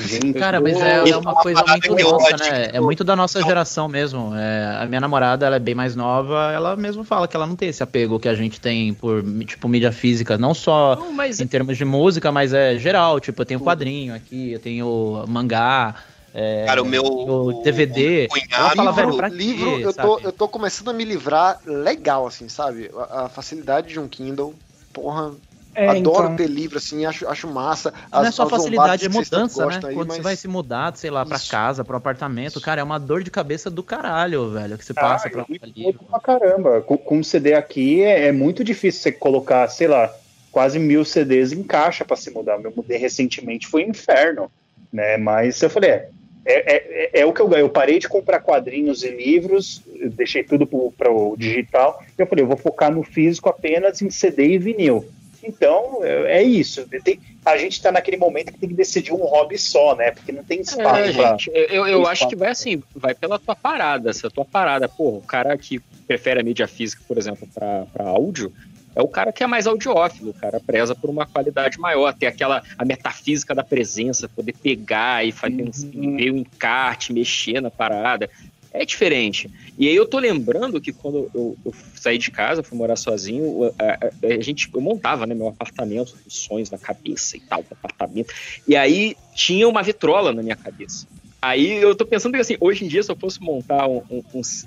Gente, 0.00 0.32
Cara, 0.38 0.60
mas 0.60 0.80
é, 0.80 1.08
é 1.10 1.16
uma 1.16 1.34
coisa 1.34 1.64
muito 1.66 1.94
nossa, 1.94 2.36
né? 2.36 2.70
É 2.72 2.80
muito 2.80 3.04
da 3.04 3.14
nossa 3.16 3.42
geração 3.42 3.88
mesmo. 3.88 4.34
É, 4.34 4.78
a 4.80 4.86
minha 4.86 5.00
namorada, 5.00 5.46
ela 5.46 5.56
é 5.56 5.58
bem 5.58 5.74
mais 5.74 5.94
nova, 5.96 6.50
ela 6.52 6.76
mesmo 6.76 7.04
fala 7.04 7.26
que 7.28 7.36
ela 7.36 7.46
não 7.46 7.56
tem 7.56 7.68
esse 7.68 7.82
apego 7.82 8.18
que 8.18 8.28
a 8.28 8.34
gente 8.34 8.60
tem 8.60 8.94
por, 8.94 9.22
tipo, 9.44 9.68
mídia 9.68 9.92
física. 9.92 10.38
Não 10.38 10.54
só 10.54 10.96
Não, 10.96 11.12
mas 11.12 11.40
em 11.40 11.46
termos 11.46 11.76
de 11.76 11.84
música, 11.84 12.30
mas 12.32 12.52
é 12.52 12.78
geral. 12.78 13.20
Tipo, 13.20 13.42
eu 13.42 13.46
tenho 13.46 13.60
quadrinho 13.60 14.14
aqui, 14.14 14.52
eu 14.52 14.58
tenho 14.60 15.24
mangá. 15.28 15.94
é, 16.34 16.64
Cara, 16.66 16.82
o 16.82 16.86
meu- 16.86 17.04
o 17.04 17.52
DVD. 17.62 18.28
cunhado- 18.28 18.76
fala, 18.76 18.92
velho, 18.92 19.06
livro, 19.08 19.16
pra 19.18 19.28
livro 19.28 19.76
quê, 19.76 19.84
eu, 19.84 19.92
tô, 19.92 20.14
sabe? 20.14 20.26
eu 20.26 20.32
tô 20.32 20.48
começando 20.48 20.88
a 20.88 20.92
me 20.94 21.04
livrar 21.04 21.58
legal, 21.66 22.26
assim, 22.26 22.48
sabe? 22.48 22.90
A, 23.10 23.24
a 23.24 23.28
facilidade 23.28 23.88
de 23.88 24.00
um 24.00 24.08
Kindle, 24.08 24.54
porra, 24.94 25.32
É, 25.74 25.88
adoro 25.88 26.24
então. 26.24 26.36
ter 26.36 26.46
livro, 26.48 26.76
assim, 26.76 27.06
acho, 27.06 27.26
acho 27.26 27.48
massa. 27.48 27.92
Não 28.12 28.24
é 28.24 28.30
só 28.30 28.46
facilidade, 28.48 29.06
é 29.06 29.08
mudança, 29.08 29.66
né? 29.66 29.80
aí, 29.84 29.94
Quando 29.94 30.08
mas- 30.08 30.16
você 30.16 30.22
vai 30.22 30.36
se 30.36 30.46
mudar, 30.46 30.94
sei 30.96 31.10
lá, 31.10 31.24
pra 31.24 31.36
Isso. 31.36 31.50
casa, 31.50 31.82
pro 31.84 31.96
apartamento, 31.96 32.60
cara, 32.60 32.80
é 32.80 32.84
uma 32.84 32.98
dor 32.98 33.22
de 33.22 33.30
cabeça 33.30 33.70
do 33.70 33.82
caralho, 33.82 34.50
velho, 34.50 34.76
que 34.76 34.84
você 34.84 34.92
Ah, 34.94 35.00
passa 35.00 35.28
é 35.28 35.30
pra 35.30 35.46
louco 35.76 36.04
pra 36.04 36.20
caramba. 36.20 36.82
Com, 36.82 36.98
com 36.98 37.18
um 37.18 37.24
CD 37.24 37.54
aqui 37.54 38.02
é, 38.02 38.26
é 38.26 38.32
muito 38.32 38.62
difícil 38.62 39.00
você 39.00 39.12
colocar, 39.12 39.66
sei 39.68 39.88
lá, 39.88 40.12
quase 40.50 40.78
mil 40.78 41.04
CDs 41.04 41.52
em 41.52 41.62
caixa 41.62 42.04
pra 42.04 42.16
se 42.16 42.30
mudar. 42.30 42.60
Eu 42.62 42.72
mudei 42.76 42.98
recentemente, 42.98 43.66
foi 43.66 43.84
um 43.86 43.90
inferno, 43.90 44.50
né? 44.92 45.16
Mas 45.16 45.62
eu 45.62 45.70
falei, 45.70 45.90
é, 45.90 46.08
é, 46.44 46.62
é, 46.74 47.20
é 47.20 47.24
o 47.26 47.32
que 47.32 47.40
eu 47.40 47.48
ganho. 47.48 47.62
Eu 47.64 47.70
parei 47.70 47.98
de 47.98 48.08
comprar 48.10 48.40
quadrinhos 48.40 49.02
e 49.02 49.08
livros, 49.10 49.80
eu 49.98 50.10
deixei 50.10 50.44
tudo 50.44 50.66
para 50.66 51.10
o 51.10 51.34
digital. 51.38 52.02
Eu 52.18 52.26
falei, 52.26 52.44
eu 52.44 52.48
vou 52.48 52.58
focar 52.58 52.92
no 52.92 53.02
físico 53.02 53.48
apenas 53.48 54.02
em 54.02 54.10
CD 54.10 54.48
e 54.48 54.58
vinil. 54.58 55.08
Então, 55.42 56.00
é, 56.02 56.38
é 56.38 56.42
isso. 56.42 56.86
Tem- 57.04 57.20
a 57.44 57.56
gente 57.56 57.72
está 57.72 57.90
naquele 57.90 58.16
momento 58.16 58.52
que 58.52 58.58
tem 58.58 58.68
que 58.68 58.74
decidir 58.74 59.12
um 59.12 59.24
hobby 59.24 59.58
só, 59.58 59.96
né? 59.96 60.10
Porque 60.12 60.30
não 60.32 60.44
tem 60.44 60.60
espaço 60.60 60.80
É, 60.80 61.12
pra- 61.12 61.30
gente, 61.36 61.50
eu, 61.54 61.86
eu, 61.86 62.06
acho 62.06 62.28
que 62.28 62.36
vai 62.36 62.50
assim, 62.50 62.82
vai 62.94 63.14
pela 63.14 63.38
tua 63.38 63.56
parada. 63.56 64.12
Se 64.12 64.24
a 64.26 64.30
tua 64.30 64.44
parada, 64.44 64.88
porra, 64.88 65.18
o 65.18 65.22
cara 65.22 65.56
que 65.58 65.80
prefere 66.06 66.40
a 66.40 66.44
mídia 66.44 66.68
física, 66.68 67.02
por 67.08 67.18
exemplo, 67.18 67.48
pra 67.52 67.86
áudio, 68.04 68.52
é 68.94 69.00
o 69.02 69.08
cara 69.08 69.32
que 69.32 69.42
é 69.42 69.46
mais 69.46 69.66
audiófilo, 69.66 70.30
o 70.30 70.34
cara 70.34 70.60
preza 70.60 70.94
por 70.94 71.08
uma 71.08 71.26
qualidade 71.26 71.78
maior, 71.80 72.12
ter 72.12 72.26
aquela 72.26 72.62
a 72.78 72.84
metafísica 72.84 73.54
da 73.54 73.64
presença, 73.64 74.28
poder 74.28 74.54
pegar 74.54 75.24
e 75.26 75.32
fazer 75.32 75.62
Uhum. 75.94 76.16
ver 76.16 76.30
o 76.30 76.36
encarte, 76.36 77.12
mexer 77.12 77.60
na 77.60 77.70
parada. 77.70 78.28
É 78.74 78.84
diferente. 78.86 79.50
E 79.76 79.86
aí 79.88 79.94
eu 79.94 80.06
tô 80.06 80.18
lembrando 80.18 80.80
que 80.80 80.92
quando 80.92 81.30
eu, 81.34 81.58
eu 81.64 81.72
saí 81.94 82.16
de 82.16 82.30
casa, 82.30 82.62
fui 82.62 82.76
morar 82.78 82.96
sozinho, 82.96 83.72
a, 83.78 83.92
a- 84.06 84.12
a 84.34 84.40
gente, 84.40 84.68
eu 84.74 84.80
montava 84.80 85.26
né, 85.26 85.34
meu 85.34 85.48
apartamento, 85.48 86.16
os 86.26 86.34
sonhos 86.34 86.70
na 86.70 86.78
cabeça 86.78 87.36
e 87.36 87.40
tal, 87.40 87.64
apartamento. 87.70 88.32
E 88.66 88.74
aí 88.74 89.14
tinha 89.34 89.68
uma 89.68 89.82
vitrola 89.82 90.32
na 90.32 90.42
minha 90.42 90.56
cabeça. 90.56 91.06
Aí 91.44 91.72
eu 91.72 91.94
tô 91.96 92.06
pensando 92.06 92.34
que 92.34 92.38
assim, 92.40 92.56
hoje 92.60 92.84
em 92.84 92.88
dia, 92.88 93.02
se 93.02 93.10
eu 93.10 93.16
fosse 93.16 93.42
montar 93.42 93.88
um, 93.88 94.00
um- 94.08 94.22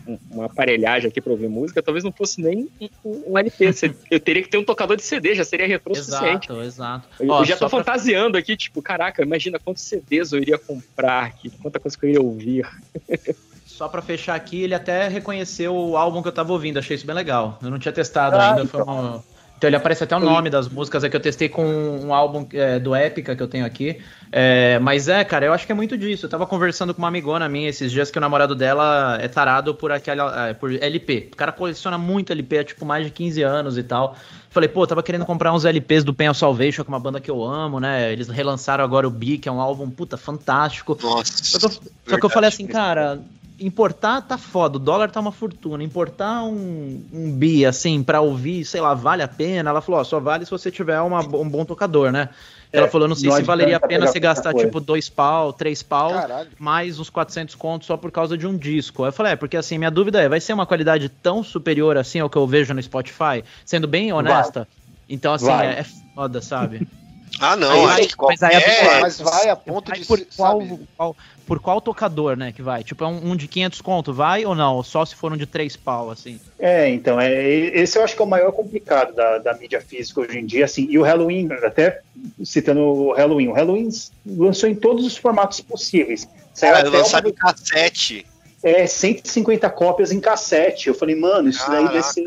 um- 0.06 0.20
uma 0.30 0.46
aparelhagem 0.46 1.08
aqui 1.08 1.22
pra 1.22 1.32
ouvir 1.32 1.48
música, 1.48 1.82
talvez 1.82 2.04
não 2.04 2.12
fosse 2.12 2.42
nem 2.42 2.68
um, 3.04 3.38
LP. 3.38 3.66
Eu 4.12 4.20
teria 4.20 4.44
que 4.44 4.50
ter 4.50 4.58
um 4.58 4.64
tocador 4.64 4.98
de 4.98 5.04
CD, 5.04 5.34
já 5.36 5.46
seria 5.46 5.66
retrô 5.66 5.94
o 5.94 5.96
suficiente. 5.96 6.52
Exato, 6.52 6.62
exato. 6.62 7.10
Eu, 7.18 7.30
Ó, 7.30 7.46
já 7.46 7.56
tô 7.56 7.70
pra- 7.70 7.80
fantasiando 7.80 8.38
aqui, 8.38 8.58
tipo, 8.58 8.82
caraca, 8.82 9.24
imagina 9.24 9.58
quantos 9.58 9.84
CDs 9.84 10.34
eu 10.34 10.40
iria 10.40 10.58
comprar 10.60 11.24
aqui, 11.24 11.50
quanta 11.62 11.80
coisa 11.80 11.98
que 11.98 12.06
eu 12.06 12.10
iria 12.10 12.22
ouvir. 12.22 12.68
Só 13.78 13.90
pra 13.90 14.02
fechar 14.02 14.36
aqui, 14.36 14.64
ele 14.64 14.74
até 14.74 15.10
reconheceu 15.10 15.76
o 15.76 15.98
álbum 15.98 16.22
que 16.22 16.30
eu 16.30 16.32
tava 16.32 16.54
ouvindo, 16.54 16.80
achei 16.80 16.96
isso 16.96 17.06
bem 17.06 17.14
legal. 17.16 17.60
Eu 17.62 17.70
não 17.70 17.78
tinha 17.78 17.92
testado 17.92 18.38
Ah, 18.38 18.52
ainda. 18.52 18.66
Foi 18.66 18.82
uma- 18.82 19.22
Então 19.58 19.70
ele 19.70 19.76
aparece 19.78 20.04
até 20.04 20.16
o 20.16 20.20
nome 20.20 20.50
das 20.50 20.68
músicas 20.68 21.04
é 21.06 21.10
que 21.10 21.16
eu 21.16 21.20
testei 21.20 21.48
com 21.50 21.64
um 21.66 22.14
álbum 22.14 22.46
é, 22.54 22.78
do 22.78 22.94
Épica 22.96 23.36
que 23.36 23.42
eu 23.44 23.48
tenho 23.48 23.66
aqui. 23.66 24.02
É, 24.32 24.78
mas 24.80 25.08
é, 25.08 25.24
cara, 25.24 25.46
eu 25.46 25.54
acho 25.54 25.66
que 25.66 25.72
é 25.72 25.76
muito 25.76 25.98
disso. 25.98 26.26
Eu 26.26 26.30
tava 26.30 26.46
conversando 26.46 26.94
com 26.94 27.00
uma 27.02 27.08
amigona 27.08 27.48
minha 27.50 27.70
esses 27.70 27.90
dias 27.92 28.12
que 28.12 28.18
o 28.18 28.22
namorado 28.22 28.54
dela 28.54 29.18
é 29.22 29.28
tarado 29.30 29.74
por 29.74 29.92
aquela. 29.94 30.50
é, 30.50 30.54
por 30.54 30.72
LP. 30.74 31.30
O 31.34 31.36
cara 31.38 31.52
coleciona 31.54 31.98
muito 31.98 32.32
LP 32.34 32.60
há 32.60 32.64
tipo 32.66 32.86
mais 32.86 33.06
de 33.06 33.12
15 33.12 33.42
anos 33.44 33.78
e 33.78 33.84
tal. 33.84 34.16
Falei, 34.50 34.68
pô, 34.70 34.86
tava 34.88 35.02
querendo 35.04 35.26
comprar 35.26 35.52
uns 35.54 35.64
LPs 35.66 36.04
do 36.04 36.14
Pen 36.14 36.30
of 36.30 36.40
Salvation, 36.40 36.84
que 36.84 36.90
é 36.90 36.94
uma 36.94 37.00
banda 37.00 37.20
que 37.22 37.32
eu 37.32 37.44
amo, 37.44 37.80
né? 37.80 38.12
Eles 38.12 38.28
relançaram 38.30 38.84
agora 38.84 39.08
o 39.08 39.12
Bi, 39.12 39.38
que 39.38 39.48
é 39.50 39.52
um 39.52 39.60
álbum, 39.62 39.90
puta, 39.90 40.16
fantástico. 40.18 40.98
Nossa. 41.02 41.44
Só 41.44 41.60
que, 41.60 41.66
eu, 41.66 41.70
só 42.10 42.20
que 42.20 42.26
eu 42.26 42.30
falei 42.30 42.48
assim, 42.50 42.68
cara, 42.68 43.20
importar 43.60 44.22
tá 44.22 44.38
foda, 44.38 44.78
o 44.78 44.80
dólar 44.80 45.10
tá 45.10 45.20
uma 45.20 45.32
fortuna. 45.32 45.84
Importar 45.84 46.44
um, 46.44 47.02
um 47.14 47.32
bi, 47.32 47.66
assim, 47.66 48.04
pra 48.04 48.22
ouvir, 48.22 48.66
sei 48.66 48.82
lá, 48.82 48.94
vale 48.94 49.24
a 49.24 49.28
pena? 49.28 49.70
Ela 49.70 49.82
falou, 49.82 50.02
ó, 50.02 50.04
só 50.04 50.20
vale 50.20 50.46
se 50.46 50.52
você 50.52 50.70
tiver 50.72 51.00
uma, 51.02 51.20
um 51.22 51.50
bom 51.50 51.64
tocador, 51.66 52.12
né? 52.12 52.30
Ela 52.74 52.88
É, 52.88 52.90
falou, 52.90 53.08
não 53.08 53.16
sei 53.16 53.30
não 53.30 53.38
se 53.38 53.44
valeria 53.44 53.78
a 53.78 53.80
pena 53.80 54.02
você 54.06 54.14
qualquer 54.14 54.20
gastar, 54.20 54.52
coisa. 54.52 54.68
tipo, 54.68 54.82
dois 54.82 55.08
pau, 55.08 55.54
três 55.54 55.82
pau, 55.82 56.12
Caralho. 56.12 56.50
mais 56.60 57.00
uns 57.00 57.10
400 57.10 57.56
contos 57.56 57.88
só 57.88 57.96
por 57.96 58.12
causa 58.12 58.38
de 58.38 58.46
um 58.46 58.58
disco. 58.58 59.04
Aí 59.04 59.10
eu 59.10 59.14
falei, 59.14 59.32
é, 59.34 59.36
porque 59.38 59.56
assim, 59.56 59.78
minha 59.78 59.92
dúvida 59.92 60.22
é, 60.22 60.28
vai 60.28 60.42
ser 60.42 60.52
uma 60.52 60.66
qualidade 60.66 61.08
tão 61.08 61.42
superior 61.42 61.96
assim 61.98 62.20
ao 62.20 62.30
que 62.30 62.38
eu 62.38 62.46
vejo 62.46 62.74
no 62.74 62.84
Spotify? 62.84 63.44
Sendo 63.66 63.88
bem 63.88 64.12
honesta. 64.12 64.68
Então, 65.08 65.34
assim, 65.34 65.46
Vai. 65.46 65.68
é, 65.68 65.80
é 65.80 65.86
foda, 66.14 66.42
sabe? 66.42 66.86
Ah, 67.38 67.54
não, 67.58 67.70
Aí 67.70 67.80
acho 67.80 67.86
vai- 67.88 68.06
que 68.08 68.16
mas 68.22 68.44
aí 68.44 68.50
qualquer- 68.52 68.80
pessoa- 68.80 69.02
Mas 69.02 69.20
vai 69.20 69.50
a 69.50 69.56
ponto 69.58 69.90
Vai 69.90 70.00
de 70.00 70.06
por 70.06 70.20
qual, 70.38 70.62
qual- 70.96 71.18
por 71.46 71.60
qual 71.60 71.80
tocador, 71.80 72.36
né, 72.36 72.52
que 72.52 72.62
vai? 72.62 72.84
Tipo, 72.84 73.04
é 73.04 73.08
um, 73.08 73.32
um 73.32 73.36
de 73.36 73.48
500 73.48 73.82
conto, 73.82 74.14
vai 74.14 74.46
ou 74.46 74.56
não? 74.56 74.82
Só 74.84 75.06
se 75.06 75.16
for 75.16 75.32
um 75.32 75.38
de 75.38 75.46
3 75.46 75.76
pau, 75.76 76.10
assim. 76.10 76.40
É, 76.58 76.90
então, 76.90 77.20
é, 77.22 77.32
esse 77.48 77.98
eu 77.98 78.04
acho 78.04 78.16
que 78.16 78.22
é 78.22 78.26
o 78.26 78.28
maior 78.28 78.52
complicado 78.52 79.14
da, 79.14 79.38
da 79.38 79.54
mídia 79.54 79.80
física 79.82 80.22
hoje 80.22 80.40
em 80.40 80.46
dia, 80.46 80.66
assim, 80.66 80.88
e 80.90 80.98
o 80.98 81.04
Halloween, 81.04 81.48
até 81.64 82.02
citando 82.44 82.82
o 82.82 83.14
Halloween, 83.14 83.48
o 83.50 83.54
Halloween 83.54 83.90
lançou 84.26 84.68
em 84.70 84.76
todos 84.76 85.06
os 85.06 85.16
formatos 85.16 85.62
possíveis. 85.62 86.28
Saiu 86.54 86.74
Cara, 86.74 86.88
até 86.88 86.98
lançado 86.98 87.26
uma- 87.26 87.30
em 87.32 87.34
cassete. 87.34 88.26
é, 88.64 88.88
150 88.88 89.70
cópias 89.70 90.12
em 90.12 90.20
cassete. 90.20 90.88
Eu 90.88 90.96
falei, 90.96 91.16
mano, 91.16 91.50
isso 91.50 91.60
daí 91.70 91.84
vai 91.84 91.94
Caraca. 92.02 92.14
ser 92.14 92.24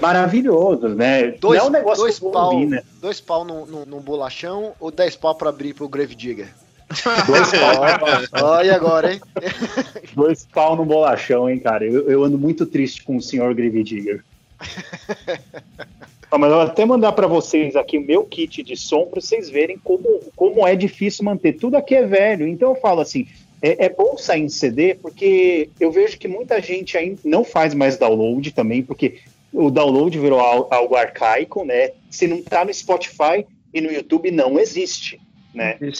maravilhoso, 0.00 0.88
né? 0.88 1.28
Dois, 1.32 1.58
Não 1.58 1.66
é 1.66 1.68
um 1.68 1.72
negócio 1.72 2.02
dois 2.04 2.18
que 2.18 2.24
eu 2.24 2.30
vou 2.30 2.40
pau, 2.40 2.52
ouvir, 2.54 2.66
né? 2.66 2.82
dois 3.00 3.20
pau 3.20 3.44
num, 3.44 4.00
bolachão 4.00 4.72
ou 4.80 4.90
dez 4.90 5.14
pau 5.16 5.34
pra 5.34 5.50
abrir 5.50 5.74
pro 5.74 5.88
Grave 5.88 6.14
Digger? 6.14 6.48
Dois 7.26 7.50
pau. 8.30 8.44
Olha 8.50 8.74
agora, 8.74 9.14
hein? 9.14 9.20
Dois 10.14 10.46
pau 10.52 10.76
no 10.76 10.84
bolachão, 10.84 11.48
hein, 11.48 11.58
cara. 11.58 11.84
Eu, 11.84 12.10
eu 12.10 12.24
ando 12.24 12.38
muito 12.38 12.66
triste 12.66 13.02
com 13.04 13.16
o 13.16 13.22
senhor 13.22 13.54
Gravedigger. 13.54 14.24
Ah, 16.30 16.36
mas 16.38 16.50
eu 16.50 16.56
vou 16.56 16.66
até 16.66 16.84
mandar 16.84 17.12
para 17.12 17.26
vocês 17.26 17.76
aqui 17.76 17.96
o 17.98 18.06
meu 18.06 18.24
kit 18.24 18.62
de 18.62 18.76
som 18.76 19.06
para 19.06 19.20
vocês 19.20 19.48
verem 19.48 19.78
como, 19.78 20.20
como 20.34 20.66
é 20.66 20.74
difícil 20.74 21.24
manter. 21.24 21.54
Tudo 21.54 21.76
aqui 21.76 21.94
é 21.94 22.04
velho. 22.06 22.46
Então 22.46 22.70
eu 22.70 22.76
falo 22.76 23.00
assim: 23.00 23.26
é, 23.62 23.86
é 23.86 23.88
bom 23.88 24.16
sair 24.18 24.42
em 24.42 24.48
CD, 24.48 24.94
porque 24.94 25.70
eu 25.78 25.92
vejo 25.92 26.18
que 26.18 26.26
muita 26.28 26.60
gente 26.60 26.98
ainda 26.98 27.20
não 27.24 27.44
faz 27.44 27.72
mais 27.72 27.96
download 27.96 28.50
também, 28.52 28.82
porque 28.82 29.18
o 29.52 29.70
download 29.70 30.18
virou 30.18 30.40
al- 30.40 30.68
algo 30.70 30.94
arcaico, 30.96 31.64
né? 31.64 31.90
Se 32.10 32.26
não 32.26 32.42
tá 32.42 32.64
no 32.64 32.72
Spotify 32.74 33.46
e 33.72 33.80
no 33.80 33.90
YouTube, 33.92 34.30
não 34.30 34.58
existe, 34.58 35.20
né? 35.54 35.76
Eu 35.80 35.92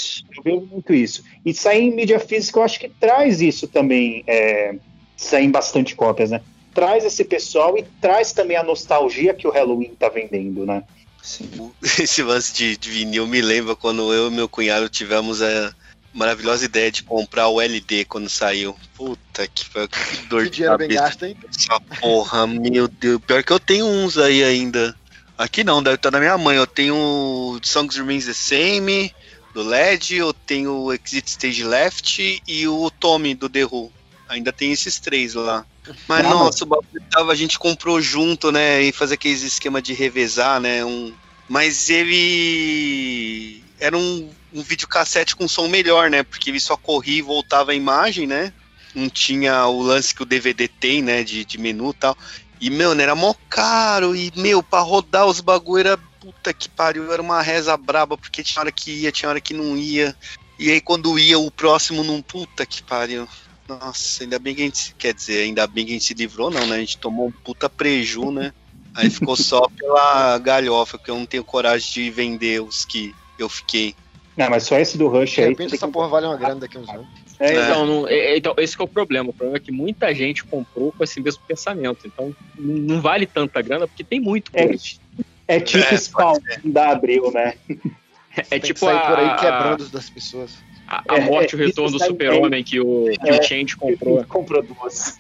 vejo 0.45 0.69
muito 0.71 0.93
isso. 0.93 1.25
E 1.45 1.53
sair 1.53 1.83
em 1.83 1.95
mídia 1.95 2.19
física, 2.21 2.59
eu 2.59 2.63
acho 2.63 2.79
que 2.81 2.89
traz 2.89 3.41
isso 3.41 3.67
também, 3.67 4.25
é, 4.27 4.75
sair 5.17 5.45
em 5.45 5.51
bastante 5.51 5.95
cópias, 5.95 6.31
né? 6.31 6.41
Traz 6.75 7.05
esse 7.05 7.25
pessoal 7.25 7.77
e 7.77 7.85
traz 8.01 8.33
também 8.33 8.57
a 8.57 8.63
nostalgia 8.63 9.35
que 9.35 9.47
o 9.47 9.51
Halloween 9.51 9.95
tá 9.99 10.09
vendendo, 10.09 10.65
né? 10.65 10.85
Esse 11.83 12.23
lance 12.23 12.55
de, 12.55 12.77
de 12.77 12.91
vinil 12.91 13.27
me 13.27 13.43
lembra 13.43 13.77
quando 13.77 14.13
eu 14.13 14.29
e 14.29 14.31
meu 14.31 14.49
cunhado 14.49 14.89
tivemos 14.89 15.43
a 15.43 15.75
maravilhosa 16.13 16.65
ideia 16.65 16.91
de 16.91 17.03
comprar 17.03 17.49
o 17.49 17.61
LD 17.61 18.05
quando 18.07 18.29
saiu. 18.29 18.75
Puta 18.95 19.47
que, 19.47 19.65
que 19.69 20.27
dor 20.29 20.45
Que 20.45 20.51
de 20.51 20.57
dinheiro 20.57 20.79
bem 20.79 20.89
cabeça. 20.89 21.05
gasto, 21.05 21.25
hein? 21.25 21.37
Essa 21.49 21.81
porra, 22.01 22.47
meu 22.47 22.89
Deus. 22.89 23.21
Pior 23.27 23.43
que 23.43 23.53
eu 23.53 23.61
tenho 23.61 23.87
uns 23.87 24.19
aí 24.19 24.43
ainda. 24.43 24.95
Aqui 25.37 25.65
não, 25.65 25.83
deve 25.83 25.97
estar 25.97 26.11
na 26.11 26.21
minha 26.21 26.37
mãe. 26.37 26.57
Eu 26.57 26.67
tenho 26.67 27.59
Songs 27.63 27.97
Remains 27.97 28.27
the 28.27 28.33
Same, 28.35 29.15
do 29.53 29.63
LED, 29.63 30.17
eu 30.17 30.33
tenho 30.33 30.73
o 30.73 30.93
Exit 30.93 31.29
Stage 31.29 31.65
Left 31.65 32.43
e 32.47 32.69
o 32.69 32.91
Tommy 32.91 33.35
do 33.35 33.49
The 33.49 33.65
Who. 33.65 33.93
Ainda 34.29 34.53
tem 34.53 34.71
esses 34.71 34.99
três 34.99 35.35
lá. 35.35 35.67
Mas 36.07 36.25
Ah, 36.25 36.31
nossa, 36.31 36.65
o 36.65 36.67
bagulho 36.67 37.03
tava, 37.11 37.33
a 37.33 37.35
gente 37.35 37.59
comprou 37.59 38.01
junto, 38.01 38.53
né? 38.53 38.83
E 38.83 38.93
fazer 38.93 39.15
aqueles 39.15 39.43
esquema 39.43 39.83
de 39.83 39.93
revezar, 39.93 40.61
né? 40.61 40.85
Um, 40.85 41.13
mas 41.49 41.91
ele 41.91 43.63
era 43.81 43.97
um, 43.99 44.31
um 44.53 44.63
videocassete 44.63 45.35
com 45.35 45.49
som 45.49 45.67
melhor, 45.67 46.11
né? 46.11 46.23
Porque 46.23 46.51
ele 46.51 46.61
só 46.61 46.77
corria 46.77 47.19
e 47.19 47.23
voltava 47.23 47.73
a 47.73 47.75
imagem, 47.75 48.27
né? 48.27 48.53
Não 48.95 49.09
tinha 49.09 49.67
o 49.67 49.83
lance 49.83 50.15
que 50.15 50.23
o 50.23 50.27
DVD 50.27 50.69
tem, 50.69 51.03
né? 51.03 51.25
De, 51.25 51.45
de 51.45 51.59
menu 51.59 51.91
e 51.91 51.95
tal. 51.95 52.17
E, 52.61 52.71
meu, 52.71 52.95
né, 52.95 53.05
era 53.05 53.15
mó 53.15 53.35
caro. 53.49 54.15
E, 54.15 54.33
meu, 54.37 54.63
pra 54.63 54.81
rodar 54.81 55.27
os 55.27 55.41
bagulho 55.41 55.81
era 55.81 56.10
puta 56.21 56.53
que 56.53 56.69
pariu. 56.69 57.13
Era 57.13 57.23
uma 57.23 57.41
reza 57.43 57.77
braba, 57.77 58.17
porque 58.17 58.43
tinha 58.43 58.61
hora 58.61 58.71
que 58.73 58.91
ia, 58.91 59.11
tinha 59.13 59.29
hora 59.29 59.41
que 59.41 59.55
não 59.55 59.77
ia. 59.77 60.15
E 60.59 60.71
aí, 60.71 60.81
quando 60.81 61.19
ia, 61.19 61.39
o 61.39 61.51
próximo 61.51 62.05
não. 62.05 62.21
Puta 62.23 62.67
que 62.67 62.83
pariu. 62.83 63.27
Nossa, 63.69 64.25
ainda 64.25 64.39
bem 64.39 64.55
que 64.55 64.63
a 64.63 64.65
gente. 64.65 64.95
Quer 64.99 65.15
dizer, 65.15 65.43
ainda 65.43 65.67
bem 65.67 65.85
que 65.87 65.93
a 65.93 65.95
gente 65.95 66.05
se 66.05 66.15
livrou, 66.15 66.51
não, 66.51 66.67
né? 66.67 66.77
A 66.77 66.81
gente 66.81 66.99
tomou 66.99 67.29
um 67.29 67.33
puta 67.33 67.69
preju, 67.69 68.31
né? 68.31 68.53
Aí 68.95 69.09
ficou 69.09 69.37
só 69.37 69.67
pela 69.79 70.39
galhofa, 70.39 70.99
porque 70.99 71.11
eu 71.11 71.17
não 71.19 71.27
tenho 71.27 71.45
coragem 71.45 71.91
de 71.93 72.11
vender 72.11 72.61
os 72.61 72.85
que 72.85 73.15
eu 73.39 73.49
fiquei. 73.49 73.95
Não, 74.37 74.51
mas 74.51 74.65
só 74.65 74.79
esse 74.79 74.97
do 74.99 75.09
Rush 75.09 75.33
De 75.35 75.43
aí. 75.43 75.49
repente 75.51 75.75
essa 75.75 75.89
porra 75.89 76.09
vale 76.09 76.27
uma 76.27 76.37
grana 76.37 76.61
daqui 76.61 76.77
a 76.77 76.81
uns 76.81 76.89
anos. 76.89 77.07
É, 77.39 77.55
Então, 77.55 77.87
não- 77.87 78.09
é- 78.09 78.15
é- 78.15 78.37
então, 78.37 78.55
esse 78.59 78.77
que 78.77 78.83
é 78.83 78.85
o 78.85 78.89
problema. 78.89 79.31
O 79.31 79.33
problema 79.33 79.57
é 79.57 79.61
que 79.61 79.73
muita 79.73 80.15
gente 80.15 80.45
comprou 80.45 80.93
com 80.93 81.03
esse 81.03 81.21
mesmo 81.21 81.41
pensamento. 81.49 82.07
Então, 82.07 82.35
não 82.59 83.01
vale 83.01 83.25
tanta 83.27 83.63
grana 83.63 83.87
porque 83.89 84.05
tem 84.05 84.21
muito. 84.21 84.51
É. 84.55 84.67
é 85.57 85.61
tipo 85.61 85.85
É, 85.93 85.97
spawn 85.97 86.39
da 86.65 86.91
Abril, 86.91 87.31
né? 87.33 87.55
É, 88.51 88.59
que 88.59 88.69
tipo 88.69 88.81
sair 88.81 88.97
a, 88.97 89.01
por 89.01 89.19
aí 89.19 89.37
quebrando 89.37 89.89
das 89.89 90.09
pessoas. 90.09 90.51
a, 90.87 91.03
a 91.09 91.17
É, 91.19 91.21
morte 91.25 91.55
e 91.57 91.61
é, 91.61 91.63
o 91.63 91.67
retorno 91.67 91.99
do 91.99 92.05
super-homem 92.05 92.63
que 92.65 92.81
o, 92.81 93.07
que 93.21 93.29
É. 93.29 93.39
o 93.39 93.43
Change 93.43 93.77
comprou. 93.77 94.25
Comprou 94.25 94.63
duas. 94.63 95.19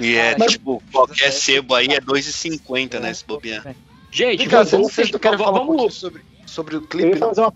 E 0.00 0.16
é 0.16 0.36
Mas- 0.38 0.52
tipo, 0.52 0.82
qualquer 0.92 1.32
sebo 1.32 1.74
aí 1.74 1.86
é 1.88 2.00
2,50, 2.00 3.00
né? 3.00 3.12
Se 3.14 3.24
bobear. 3.24 3.74
Gente, 4.10 4.46
cá, 4.48 4.62
vamos, 4.62 4.92
vocês, 4.92 5.10
não 5.10 5.18
querem 5.18 5.38
falar 5.38 5.62
um 5.62 5.66
vamos- 5.76 5.94
sobre, 5.94 6.22
sobre 6.46 6.76
o 6.76 6.78
Eu 6.78 6.82
ia 6.82 6.88
clipe, 6.88 7.18
fazer 7.18 7.40
uma 7.40 7.52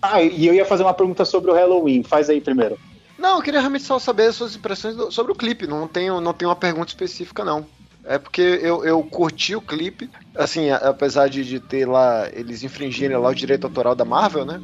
Ah, 0.00 0.22
e 0.22 0.46
eu 0.46 0.54
ia 0.54 0.64
fazer 0.64 0.84
uma 0.84 0.94
pergunta 0.94 1.24
sobre 1.24 1.50
o 1.50 1.54
Halloween. 1.54 2.02
Faz 2.04 2.30
aí 2.30 2.40
primeiro. 2.40 2.78
Não, 3.18 3.36
eu 3.38 3.42
queria 3.42 3.58
realmente 3.58 3.82
só 3.84 3.98
saber 3.98 4.26
as 4.26 4.36
suas 4.36 4.54
impressões 4.54 4.94
do- 4.94 5.10
sobre 5.10 5.32
o 5.32 5.34
clipe. 5.34 5.66
Não 5.66 5.88
tenho, 5.88 6.20
não 6.20 6.32
tenho 6.32 6.50
uma 6.50 6.56
pergunta 6.56 6.88
específica, 6.88 7.44
não. 7.44 7.66
É 8.08 8.18
porque 8.18 8.40
eu, 8.40 8.84
eu 8.86 9.02
curti 9.04 9.54
o 9.54 9.60
clipe, 9.60 10.10
assim, 10.34 10.70
a- 10.70 10.76
apesar 10.76 11.28
de, 11.28 11.44
de 11.44 11.60
ter 11.60 11.86
lá, 11.86 12.26
eles 12.32 12.62
infringirem 12.62 13.16
lá 13.18 13.28
o 13.28 13.34
direito 13.34 13.64
autoral 13.66 13.94
da 13.94 14.04
Marvel, 14.04 14.46
né? 14.46 14.60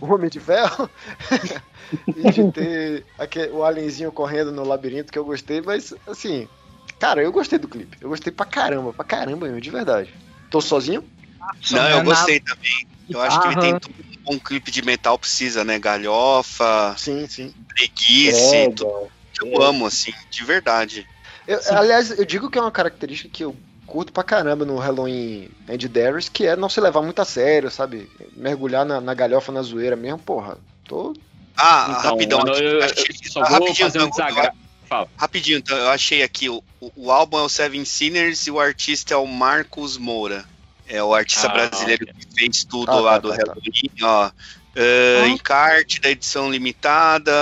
Com 0.00 0.06
o 0.06 0.14
Homem 0.14 0.30
de 0.30 0.40
Ferro. 0.40 0.88
e 2.16 2.30
de 2.30 2.50
ter 2.52 3.04
aque- 3.18 3.50
o 3.52 3.62
alienzinho 3.62 4.10
correndo 4.10 4.50
no 4.50 4.64
labirinto 4.64 5.12
que 5.12 5.18
eu 5.18 5.24
gostei, 5.26 5.60
mas, 5.60 5.92
assim, 6.06 6.48
cara, 6.98 7.22
eu 7.22 7.30
gostei 7.30 7.58
do 7.58 7.68
clipe. 7.68 7.98
Eu 8.00 8.08
gostei 8.08 8.32
pra 8.32 8.46
caramba, 8.46 8.94
pra 8.94 9.04
caramba 9.04 9.46
mesmo, 9.46 9.60
de 9.60 9.70
verdade. 9.70 10.10
Tô 10.50 10.60
sozinho? 10.60 11.04
Não, 11.70 11.86
é 11.86 11.92
eu 11.92 11.98
nada. 11.98 12.10
gostei 12.10 12.40
também. 12.40 12.86
Eu 13.10 13.20
acho 13.20 13.40
que 13.40 13.46
ele 13.48 13.60
tem 13.60 13.78
tudo 13.78 13.94
que 13.94 14.20
um 14.34 14.38
clipe 14.38 14.70
de 14.70 14.82
metal 14.82 15.18
precisa, 15.18 15.64
né? 15.64 15.78
Galhofa, 15.78 16.94
Sim, 16.96 17.26
sim. 17.26 17.52
preguiça, 17.74 18.56
É, 18.56 18.68
eu 19.42 19.62
amo, 19.62 19.86
assim, 19.86 20.12
de 20.30 20.44
verdade. 20.44 21.06
Eu- 21.52 21.76
aliás, 21.78 22.16
eu 22.18 22.24
digo 22.24 22.48
que 22.50 22.58
é 22.58 22.60
uma 22.60 22.70
característica 22.70 23.28
que 23.32 23.44
eu 23.44 23.56
curto 23.86 24.12
pra 24.12 24.22
caramba 24.22 24.64
no 24.64 24.76
Halloween 24.78 25.50
Andy 25.68 25.88
Darius, 25.88 26.28
que 26.28 26.46
é 26.46 26.54
não 26.54 26.68
se 26.68 26.80
levar 26.80 27.02
muito 27.02 27.20
a 27.20 27.24
sério, 27.24 27.70
sabe? 27.70 28.08
Mergulhar 28.36 28.84
na, 28.84 29.00
na 29.00 29.14
galhofa, 29.14 29.50
na 29.50 29.62
zoeira 29.62 29.96
mesmo, 29.96 30.18
porra. 30.20 30.56
Tô. 30.84 31.12
Ah, 31.56 31.86
Então, 31.98 32.10
rapidão, 32.12 32.40
eu, 32.46 32.80
eu- 32.80 32.88
só 33.30 33.40
vou 33.40 33.48
rapidinho, 33.50 33.76
fazer 33.76 33.98
um 33.98 34.06
então, 34.06 34.26
desagrado. 34.26 34.56
Fala. 34.88 35.08
Rapidinho, 35.16 35.58
então, 35.58 35.76
eu 35.76 35.88
achei 35.90 36.22
aqui, 36.22 36.48
o, 36.48 36.62
o- 36.80 37.10
álbum 37.10 37.38
é 37.38 37.42
o 37.42 37.48
Seven 37.48 37.84
Sinners 37.84 38.46
e 38.46 38.50
o 38.50 38.58
artista 38.60 39.14
é 39.14 39.16
o 39.16 39.26
Marcos 39.26 39.96
Moura. 39.96 40.44
É 40.88 41.02
o 41.02 41.14
artista 41.14 41.46
Ah, 41.48 41.52
brasileiro 41.52 42.06
que 42.06 42.26
fez 42.36 42.64
tudo 42.64 42.90
Ah, 42.90 43.00
lá 43.00 43.12
tá, 43.12 43.18
do 43.18 43.28
tá, 43.30 43.36
tá. 43.36 43.42
Halloween, 43.42 43.90
ó. 44.02 44.30
Ah, 44.76 45.28
encarte 45.28 46.00
da 46.00 46.10
edição 46.10 46.50
limitada, 46.50 47.32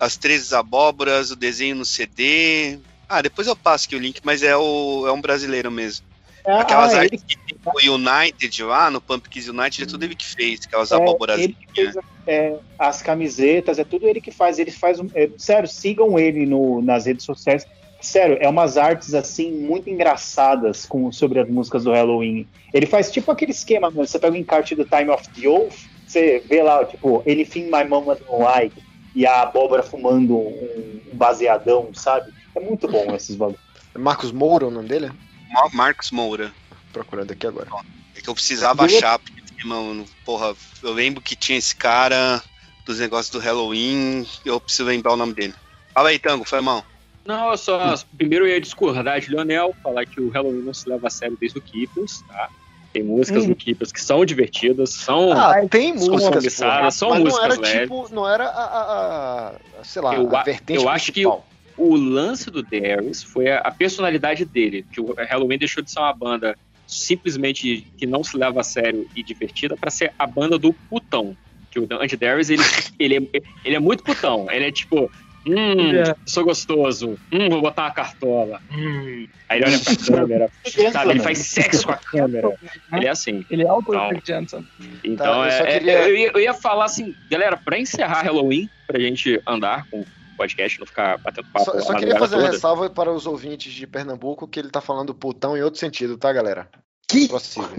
as 0.00 0.16
13 0.16 0.54
abóboras, 0.54 1.30
o 1.30 1.36
desenho 1.36 1.76
no 1.76 1.84
CD. 1.84 2.78
Ah, 3.08 3.22
depois 3.22 3.46
eu 3.46 3.56
passo 3.56 3.86
aqui 3.86 3.96
o 3.96 4.00
link, 4.00 4.20
mas 4.24 4.42
é, 4.42 4.56
o, 4.56 5.06
é 5.06 5.12
um 5.12 5.20
brasileiro 5.20 5.70
mesmo. 5.70 6.04
Ah, 6.46 6.60
Aquelas 6.60 6.94
ah, 6.94 7.00
artes 7.00 7.24
que 7.24 7.36
tem 7.36 7.90
o 7.90 7.94
United 7.94 8.62
lá, 8.62 8.90
no 8.90 9.00
Pumpkins 9.00 9.48
United, 9.48 9.82
é 9.82 9.86
tudo 9.86 10.04
ele 10.04 10.14
que 10.14 10.26
fez, 10.26 10.60
aquelas 10.64 10.92
É, 11.40 11.44
ele 11.44 11.56
que 11.72 11.90
é, 12.26 12.56
as 12.78 13.02
camisetas, 13.02 13.78
é 13.78 13.84
tudo 13.84 14.06
ele 14.06 14.20
que 14.20 14.30
faz. 14.30 14.58
Ele 14.58 14.70
faz 14.70 15.00
um. 15.00 15.08
é, 15.14 15.28
sério, 15.36 15.68
sigam 15.68 16.18
ele 16.18 16.46
no, 16.46 16.80
nas 16.82 17.06
redes 17.06 17.24
sociais. 17.24 17.66
Sério, 18.00 18.38
é 18.40 18.48
umas 18.48 18.76
artes 18.76 19.14
assim 19.14 19.50
muito 19.50 19.90
engraçadas 19.90 20.86
com, 20.86 21.10
sobre 21.10 21.40
as 21.40 21.48
músicas 21.48 21.84
do 21.84 21.92
Halloween. 21.92 22.46
Ele 22.72 22.86
faz 22.86 23.10
tipo 23.10 23.32
aquele 23.32 23.50
esquema, 23.50 23.90
mano, 23.90 24.06
você 24.06 24.18
pega 24.18 24.34
o 24.34 24.38
encarte 24.38 24.74
do 24.74 24.84
Time 24.84 25.10
of 25.10 25.28
the 25.30 25.48
Oath, 25.48 25.74
você 26.06 26.40
vê 26.46 26.62
lá, 26.62 26.84
tipo, 26.84 27.22
Anything 27.26 27.64
My 27.64 27.84
Mama 27.88 28.14
Don't 28.14 28.42
Like, 28.42 28.80
e 29.14 29.26
a 29.26 29.42
abóbora 29.42 29.82
fumando 29.82 30.36
um, 30.36 31.00
um 31.12 31.16
baseadão, 31.16 31.88
sabe? 31.94 32.32
É 32.56 32.60
muito 32.60 32.88
bom 32.88 33.14
esses 33.14 33.36
bagulhos. 33.36 33.60
Marcos 33.96 34.32
Moura, 34.32 34.66
o 34.66 34.70
nome 34.70 34.88
dele? 34.88 35.12
Mar- 35.50 35.70
Marcos 35.72 36.10
Moura. 36.10 36.52
Procurando 36.92 37.30
aqui 37.32 37.46
agora. 37.46 37.68
É 38.16 38.20
que 38.20 38.28
eu 38.28 38.34
precisava 38.34 38.82
Eu- 38.82 38.86
achar, 38.96 39.18
porque, 39.18 39.66
mano, 39.66 40.04
porra, 40.24 40.54
eu 40.82 40.92
lembro 40.92 41.20
que 41.20 41.36
tinha 41.36 41.58
esse 41.58 41.76
cara 41.76 42.42
dos 42.86 42.98
negócios 42.98 43.30
do 43.30 43.38
Halloween, 43.38 44.26
eu 44.44 44.58
preciso 44.60 44.84
lembrar 44.88 45.12
o 45.12 45.16
nome 45.16 45.34
dele. 45.34 45.54
Fala 45.92 46.08
aí, 46.08 46.18
Tango, 46.18 46.44
foi 46.44 46.60
mal. 46.60 46.84
Não, 47.26 47.50
eu 47.50 47.58
só. 47.58 47.94
Primeiro 48.16 48.46
eu 48.46 48.50
ia 48.50 48.60
discordar 48.60 49.20
de 49.20 49.30
Leonel, 49.30 49.74
falar 49.82 50.06
que 50.06 50.20
o 50.20 50.28
Halloween 50.30 50.62
não 50.62 50.72
se 50.72 50.88
leva 50.88 51.08
a 51.08 51.10
sério 51.10 51.36
desde 51.40 51.58
o 51.58 51.62
Keepers, 51.62 52.22
tá? 52.28 52.48
Tem 52.92 53.02
músicas 53.02 53.44
Hum. 53.44 53.48
do 53.48 53.56
Keepers 53.56 53.90
que 53.92 54.00
são 54.00 54.24
divertidas, 54.24 54.90
são. 54.94 55.32
Ah, 55.32 55.66
tem 55.68 55.98
são 55.98 56.12
músicas, 56.12 56.54
porra, 56.54 56.90
são 56.90 57.10
mas 57.10 57.18
músicas 57.20 57.38
não 57.40 57.44
era 57.44 57.60
leves. 57.60 57.80
tipo, 57.82 58.14
não 58.14 58.28
era 58.28 58.44
a, 58.46 58.64
a- 58.64 59.48
a- 59.80 59.84
sei 59.84 60.00
lá, 60.02 60.14
Eu 60.14 60.34
a 60.36 60.42
vertente 60.44 60.80
eu 60.80 60.88
acho 60.88 61.06
que 61.06 61.12
principal. 61.24 61.46
O 61.76 61.94
lance 61.96 62.50
do 62.50 62.62
Darius 62.62 63.22
foi 63.22 63.48
a, 63.50 63.58
a 63.58 63.70
personalidade 63.70 64.44
dele, 64.44 64.84
que 64.92 65.00
o 65.00 65.14
Halloween 65.14 65.58
deixou 65.58 65.82
de 65.82 65.90
ser 65.90 65.98
uma 66.00 66.12
banda 66.12 66.56
simplesmente 66.86 67.86
que 67.96 68.06
não 68.06 68.22
se 68.24 68.36
leva 68.36 68.60
a 68.60 68.64
sério 68.64 69.08
e 69.14 69.22
divertida 69.22 69.76
para 69.76 69.90
ser 69.90 70.12
a 70.18 70.26
banda 70.26 70.58
do 70.58 70.72
putão. 70.72 71.36
Que 71.70 71.78
o 71.80 71.86
Andy 72.00 72.16
Darius, 72.16 72.48
ele, 72.50 72.62
ele, 72.98 73.16
é, 73.34 73.40
ele 73.64 73.76
é 73.76 73.80
muito 73.80 74.02
putão. 74.02 74.46
Ele 74.50 74.66
é 74.66 74.72
tipo, 74.72 75.10
hum, 75.46 75.94
É. 75.94 76.14
sou 76.24 76.44
gostoso, 76.44 77.18
hum, 77.32 77.48
vou 77.50 77.60
botar 77.60 77.82
uma 77.84 77.90
cartola. 77.90 78.60
Hum. 78.72 79.26
Aí 79.48 79.58
ele 79.60 79.66
olha 79.66 79.78
pra 79.80 79.96
câmera, 80.16 80.50
sabe? 80.92 81.10
Ele 81.10 81.20
faz 81.20 81.38
sexo 81.38 81.84
com 81.86 81.92
a 81.92 81.96
câmera. 81.98 82.56
Ele 82.92 83.06
é 83.06 83.10
assim. 83.10 83.44
Ele 83.50 83.62
é 83.62 83.72
o 83.72 83.80
Então, 83.80 84.10
Jensen. 84.24 84.66
então, 85.04 85.26
Tá, 85.26 85.36
eu 85.38 85.44
é, 85.44 85.50
só 85.50 85.64
é- 85.64 85.78
queria- 85.78 86.08
eu, 86.08 86.16
ia, 86.16 86.30
eu 86.34 86.40
ia 86.40 86.54
falar 86.54 86.84
assim, 86.86 87.14
galera, 87.30 87.56
pra 87.56 87.78
encerrar 87.78 88.22
Halloween, 88.22 88.68
pra 88.86 88.98
gente 89.00 89.40
andar 89.46 89.86
com 89.90 90.04
podcast, 90.36 90.78
não 90.78 90.86
ficar 90.86 91.18
batendo 91.18 91.48
papo 91.52 91.64
Só, 91.64 91.80
só 91.80 91.94
queria 91.94 92.18
fazer 92.18 92.36
uma 92.36 92.42
toda. 92.42 92.52
ressalva 92.52 92.90
para 92.90 93.12
os 93.12 93.26
ouvintes 93.26 93.72
de 93.72 93.86
Pernambuco 93.86 94.46
que 94.46 94.58
ele 94.60 94.70
tá 94.70 94.80
falando 94.80 95.14
putão 95.14 95.56
em 95.56 95.62
outro 95.62 95.80
sentido, 95.80 96.16
tá, 96.16 96.32
galera? 96.32 96.68
Que? 97.08 97.28
Possível. 97.28 97.76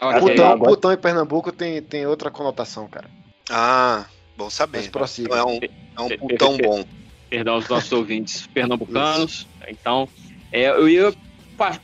Ok. 0.00 0.20
Putão, 0.20 0.58
putão 0.58 0.92
em 0.92 0.96
Pernambuco 0.96 1.52
tem, 1.52 1.82
tem 1.82 2.06
outra 2.06 2.30
conotação, 2.30 2.88
cara. 2.88 3.10
Ah, 3.48 4.06
bom 4.36 4.48
saber. 4.48 4.78
Mas 4.78 4.88
prossiga. 4.88 5.28
Então 5.34 5.50
é 5.96 6.02
um, 6.02 6.10
é 6.10 6.14
um 6.14 6.18
putão 6.18 6.56
bom. 6.56 6.84
Perdão 7.28 7.54
aos 7.54 7.68
nossos 7.68 7.92
ouvintes 7.92 8.46
pernambucanos. 8.48 9.46
Então, 9.68 10.08
é, 10.52 10.68
eu 10.68 10.88
ia 10.88 11.14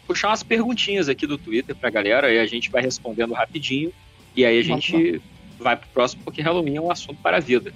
puxar 0.07 0.29
umas 0.29 0.43
perguntinhas 0.43 1.09
aqui 1.09 1.27
do 1.27 1.37
Twitter 1.39 1.75
pra 1.77 1.91
galera, 1.91 2.33
e 2.33 2.39
a 2.39 2.47
gente 2.47 2.71
vai 2.71 2.83
respondendo 2.83 3.35
rapidinho. 3.35 3.93
E 4.35 4.45
aí 4.45 4.59
a 4.59 4.63
gente 4.63 5.21
vai 5.59 5.77
pro 5.77 5.89
próximo, 5.89 6.23
porque 6.25 6.43
Halloween 6.43 6.77
é 6.77 6.81
um 6.81 6.91
assunto 6.91 7.21
para 7.23 7.37
a 7.37 7.41
vida. 7.41 7.73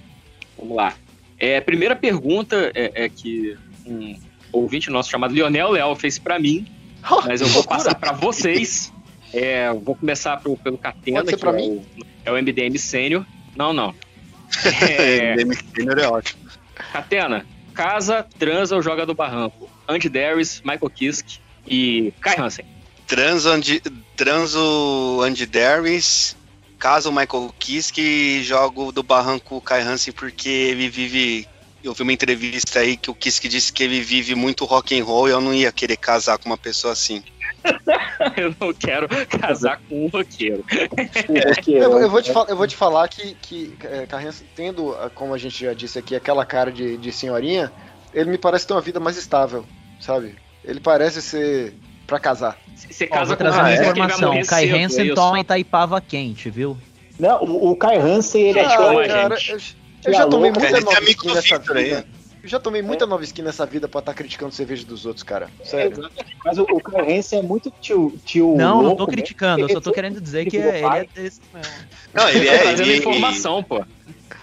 Vamos 0.57 0.75
lá. 0.75 0.93
É, 1.41 1.57
a 1.57 1.61
primeira 1.61 1.95
pergunta 1.95 2.71
é, 2.75 3.05
é 3.05 3.09
que 3.09 3.57
um 3.85 4.15
ouvinte 4.51 4.89
nosso 4.91 5.09
chamado 5.09 5.33
Lionel 5.33 5.71
Leal 5.71 5.95
fez 5.95 6.19
pra 6.19 6.37
mim, 6.37 6.67
mas 7.25 7.41
eu 7.41 7.47
vou 7.47 7.63
passar 7.63 7.95
pra 7.95 8.11
vocês. 8.11 8.93
É, 9.33 9.73
vou 9.73 9.95
começar 9.95 10.37
pro- 10.37 10.55
pelo 10.57 10.77
Catena, 10.77 11.19
Pode 11.23 11.29
ser 11.31 11.35
que 11.37 11.41
pra 11.41 11.51
é, 11.51 11.55
mim? 11.55 11.81
O, 11.97 12.05
é 12.25 12.31
o 12.31 12.35
MDM 12.37 12.77
Sênior. 12.77 13.25
Não, 13.55 13.73
não. 13.73 13.95
É, 14.81 15.33
MDM 15.43 15.55
Sênior 15.75 15.97
é 15.99 16.07
ótimo. 16.07 16.41
Catena, 16.93 17.45
casa, 17.73 18.25
transa 18.37 18.75
ou 18.75 18.81
joga 18.81 19.05
do 19.05 19.15
barranco? 19.15 19.69
Andy 19.87 20.09
Darius, 20.09 20.61
Michael 20.61 20.89
Kiske 20.89 21.39
e 21.65 22.13
Kai 22.21 22.37
Hansen. 22.39 22.65
Transo, 23.07 23.49
Andy, 23.49 23.81
transo 24.15 25.21
Andy 25.23 25.45
Darius, 25.45 26.35
caso 26.81 27.09
o 27.09 27.13
Michael 27.13 27.53
Kiske 27.59 28.01
e 28.01 28.43
jogo 28.43 28.91
do 28.91 29.03
barranco 29.03 29.61
Kai 29.61 29.83
Hansen 29.83 30.11
porque 30.11 30.49
ele 30.49 30.89
vive. 30.89 31.47
Eu 31.83 31.93
vi 31.93 32.01
uma 32.01 32.13
entrevista 32.13 32.79
aí 32.79 32.97
que 32.97 33.09
o 33.09 33.15
Kiske 33.15 33.47
disse 33.47 33.71
que 33.71 33.83
ele 33.83 34.01
vive 34.01 34.35
muito 34.35 34.65
rock 34.65 34.99
and 34.99 35.03
roll 35.03 35.27
e 35.27 35.31
eu 35.31 35.39
não 35.39 35.53
ia 35.53 35.71
querer 35.71 35.97
casar 35.97 36.37
com 36.37 36.49
uma 36.49 36.57
pessoa 36.57 36.93
assim. 36.93 37.23
eu 38.37 38.55
não 38.59 38.73
quero 38.73 39.07
casar 39.27 39.79
com 39.87 40.05
um 40.05 40.07
roqueiro. 40.07 40.65
Eu, 41.67 41.99
eu 41.99 42.09
vou 42.09 42.21
te 42.21 42.31
eu 42.31 42.55
vou 42.55 42.67
te 42.67 42.75
falar 42.75 43.07
que, 43.07 43.35
que 43.35 43.75
é, 43.83 44.05
Carrança, 44.07 44.43
tendo, 44.55 44.93
ah, 44.95 45.09
como 45.13 45.33
a 45.33 45.37
gente 45.37 45.63
já 45.63 45.73
disse 45.73 45.99
aqui, 45.99 46.15
aquela 46.15 46.45
cara 46.45 46.71
de, 46.71 46.97
de 46.97 47.11
senhorinha, 47.11 47.71
ele 48.13 48.31
me 48.31 48.37
parece 48.37 48.65
ter 48.65 48.73
uma 48.73 48.81
vida 48.81 48.99
mais 48.99 49.17
estável, 49.17 49.65
sabe? 49.99 50.35
Ele 50.63 50.79
parece 50.79 51.21
ser 51.21 51.75
pra 52.11 52.19
casar. 52.19 52.59
Você 52.75 53.07
Ó, 53.09 53.23
vou 53.23 53.37
trazer 53.37 53.59
uma 53.61 53.71
informação. 53.73 54.37
O 54.37 54.45
Kai 54.45 54.69
é 54.69 54.83
Hansen 54.83 55.13
toma 55.15 55.39
Itaipava 55.39 56.01
quente, 56.01 56.49
viu? 56.49 56.77
Não, 57.17 57.41
o, 57.41 57.71
o 57.71 57.75
Kai 57.77 57.97
Hansen, 57.97 58.49
ele 58.49 58.59
é 58.59 58.65
Ah, 58.65 58.69
tipo. 58.69 59.07
cara, 59.07 59.35
eu, 59.49 59.55
eu 59.55 59.59
Que 60.03 60.11
já 60.11 60.27
tomei 60.27 60.51
louco. 60.51 60.59
muita 60.59 60.77
é 60.77 60.81
nova 60.81 61.03
skin 61.09 61.27
nessa 61.33 61.57
Victor 61.57 61.77
aí. 61.77 61.83
vida. 61.85 62.05
Eu 62.43 62.49
já 62.49 62.59
tomei 62.59 62.81
muita 62.81 63.05
nova 63.05 63.23
skin 63.23 63.43
nessa 63.43 63.65
vida 63.65 63.87
pra 63.87 63.99
estar 63.99 64.13
criticando 64.13 64.51
cerveja 64.51 64.83
dos 64.85 65.05
outros, 65.05 65.23
cara. 65.23 65.49
Sério. 65.63 66.09
Mas 66.43 66.57
o, 66.57 66.63
o 66.63 66.81
Kai 66.81 67.17
Hansen 67.17 67.39
é 67.39 67.41
muito 67.41 67.71
tio. 67.79 68.19
tio 68.25 68.55
Não, 68.57 68.81
não 68.81 68.95
tô 68.97 69.05
né? 69.05 69.13
criticando, 69.13 69.61
eu 69.61 69.69
só 69.69 69.79
tô 69.79 69.91
Ele- 69.91 69.95
querendo 69.95 70.19
dizer 70.19 70.45
que 70.47 70.57
ele 70.57 70.67
é- 70.67 70.77
ele 70.79 70.97
é 70.97 71.05
desse 71.15 71.39
mesmo. 71.53 71.71
Não, 72.13 72.27
ele 72.27 72.45
Tá 72.45 72.53
é. 72.53 72.57
trazendo 72.57 72.89
Ele, 72.89 72.97
informação, 72.97 73.63
pô. 73.63 73.85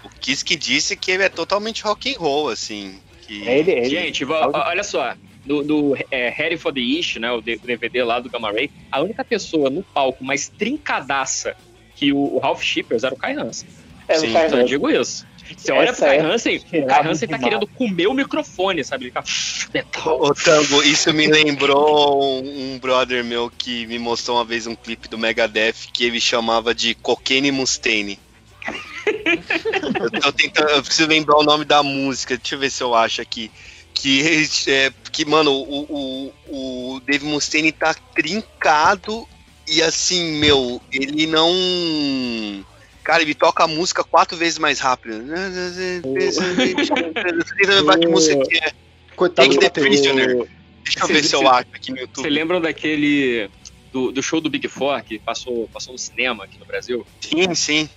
O 0.04 0.08
Kiske 0.20 0.56
disse 0.56 0.96
que 0.96 1.10
ele 1.10 1.24
é 1.24 1.28
totalmente 1.28 1.82
rock 1.82 2.14
and 2.14 2.18
roll, 2.18 2.48
assim. 2.48 2.98
Que... 3.26 3.44
Gente, 3.90 4.24
vo- 4.24 4.32
olha 4.54 4.82
só. 4.84 5.12
No, 5.48 5.62
no 5.62 5.96
é, 6.10 6.28
Harry 6.28 6.58
for 6.58 6.72
the 6.72 6.80
East, 6.80 7.16
né, 7.16 7.32
o 7.32 7.40
DVD 7.40 8.04
lá 8.04 8.20
do 8.20 8.28
Gamma 8.28 8.52
Ray, 8.52 8.70
a 8.92 9.00
única 9.00 9.24
pessoa 9.24 9.70
no 9.70 9.82
palco 9.82 10.22
mais 10.22 10.48
trincadaça 10.48 11.56
que 11.96 12.12
o, 12.12 12.18
o 12.18 12.38
Ralph 12.38 12.62
Shippers 12.62 13.02
era 13.02 13.14
o 13.14 13.18
Kai 13.18 13.34
Hansen. 13.34 13.68
É, 14.06 14.18
Sim, 14.18 14.32
Kai 14.32 14.46
então 14.46 14.60
eu 14.60 14.66
digo 14.66 14.90
isso. 14.90 15.26
Você 15.56 15.72
olha 15.72 15.88
Essa 15.88 16.06
pro 16.06 16.06
Kai 16.06 16.18
é 16.18 16.20
Hansen, 16.20 16.56
o 16.56 16.60
Kai 16.68 16.70
cheirado 16.70 17.08
Hansen 17.08 17.28
tá 17.28 17.38
querendo 17.38 17.66
comer 17.66 18.06
o 18.06 18.14
microfone, 18.14 18.84
sabe? 18.84 19.06
Ele 19.06 19.12
fica... 19.24 20.10
Ô, 20.10 20.34
Tango, 20.34 20.82
isso 20.82 21.12
me 21.12 21.26
lembrou 21.26 22.22
um, 22.22 22.74
um 22.74 22.78
brother 22.78 23.24
meu 23.24 23.50
que 23.50 23.86
me 23.86 23.98
mostrou 23.98 24.36
uma 24.36 24.44
vez 24.44 24.66
um 24.66 24.74
clipe 24.74 25.08
do 25.08 25.18
Megadeth 25.18 25.88
que 25.92 26.04
ele 26.04 26.20
chamava 26.20 26.74
de 26.74 26.94
Cocaine 26.94 27.50
Mustaine. 27.50 28.18
eu 30.12 30.20
tô 30.20 30.32
tentando, 30.32 30.70
eu 30.70 30.82
preciso 30.82 31.08
lembrar 31.08 31.38
o 31.38 31.42
nome 31.42 31.64
da 31.64 31.82
música, 31.82 32.36
deixa 32.36 32.54
eu 32.54 32.58
ver 32.58 32.70
se 32.70 32.82
eu 32.82 32.94
acho 32.94 33.22
aqui. 33.22 33.50
Que, 34.00 34.48
é, 34.68 34.92
que 35.10 35.24
mano, 35.24 35.52
o, 35.52 36.32
o, 36.48 36.94
o 36.94 37.00
Dave 37.00 37.24
Mustaine 37.24 37.72
tá 37.72 37.94
trincado 38.14 39.26
e 39.66 39.82
assim, 39.82 40.38
meu, 40.38 40.80
ele 40.92 41.26
não. 41.26 42.64
Cara, 43.02 43.22
ele 43.22 43.34
toca 43.34 43.64
a 43.64 43.68
música 43.68 44.04
quatro 44.04 44.36
vezes 44.36 44.58
mais 44.58 44.78
rápido. 44.78 45.24
que 47.98 48.06
música 48.06 48.36
que 48.46 48.56
é? 48.56 48.72
Coitado 49.16 49.48
Take 49.48 49.70
the. 49.70 49.80
Prisoner. 49.80 50.48
Deixa 50.84 51.00
eu 51.00 51.08
ver 51.08 51.24
se 51.24 51.34
eu 51.34 51.48
acho 51.48 51.66
aqui 51.74 51.90
no 51.90 51.98
YouTube. 51.98 52.22
Você 52.22 52.30
lembram 52.30 52.60
daquele. 52.60 53.50
Do, 53.92 54.12
do 54.12 54.22
show 54.22 54.40
do 54.40 54.50
Big 54.50 54.68
Four 54.68 55.02
que 55.02 55.18
passou, 55.18 55.66
passou 55.72 55.92
no 55.92 55.98
cinema 55.98 56.44
aqui 56.44 56.58
no 56.58 56.66
Brasil? 56.66 57.06
Sim, 57.20 57.54
sim. 57.54 57.88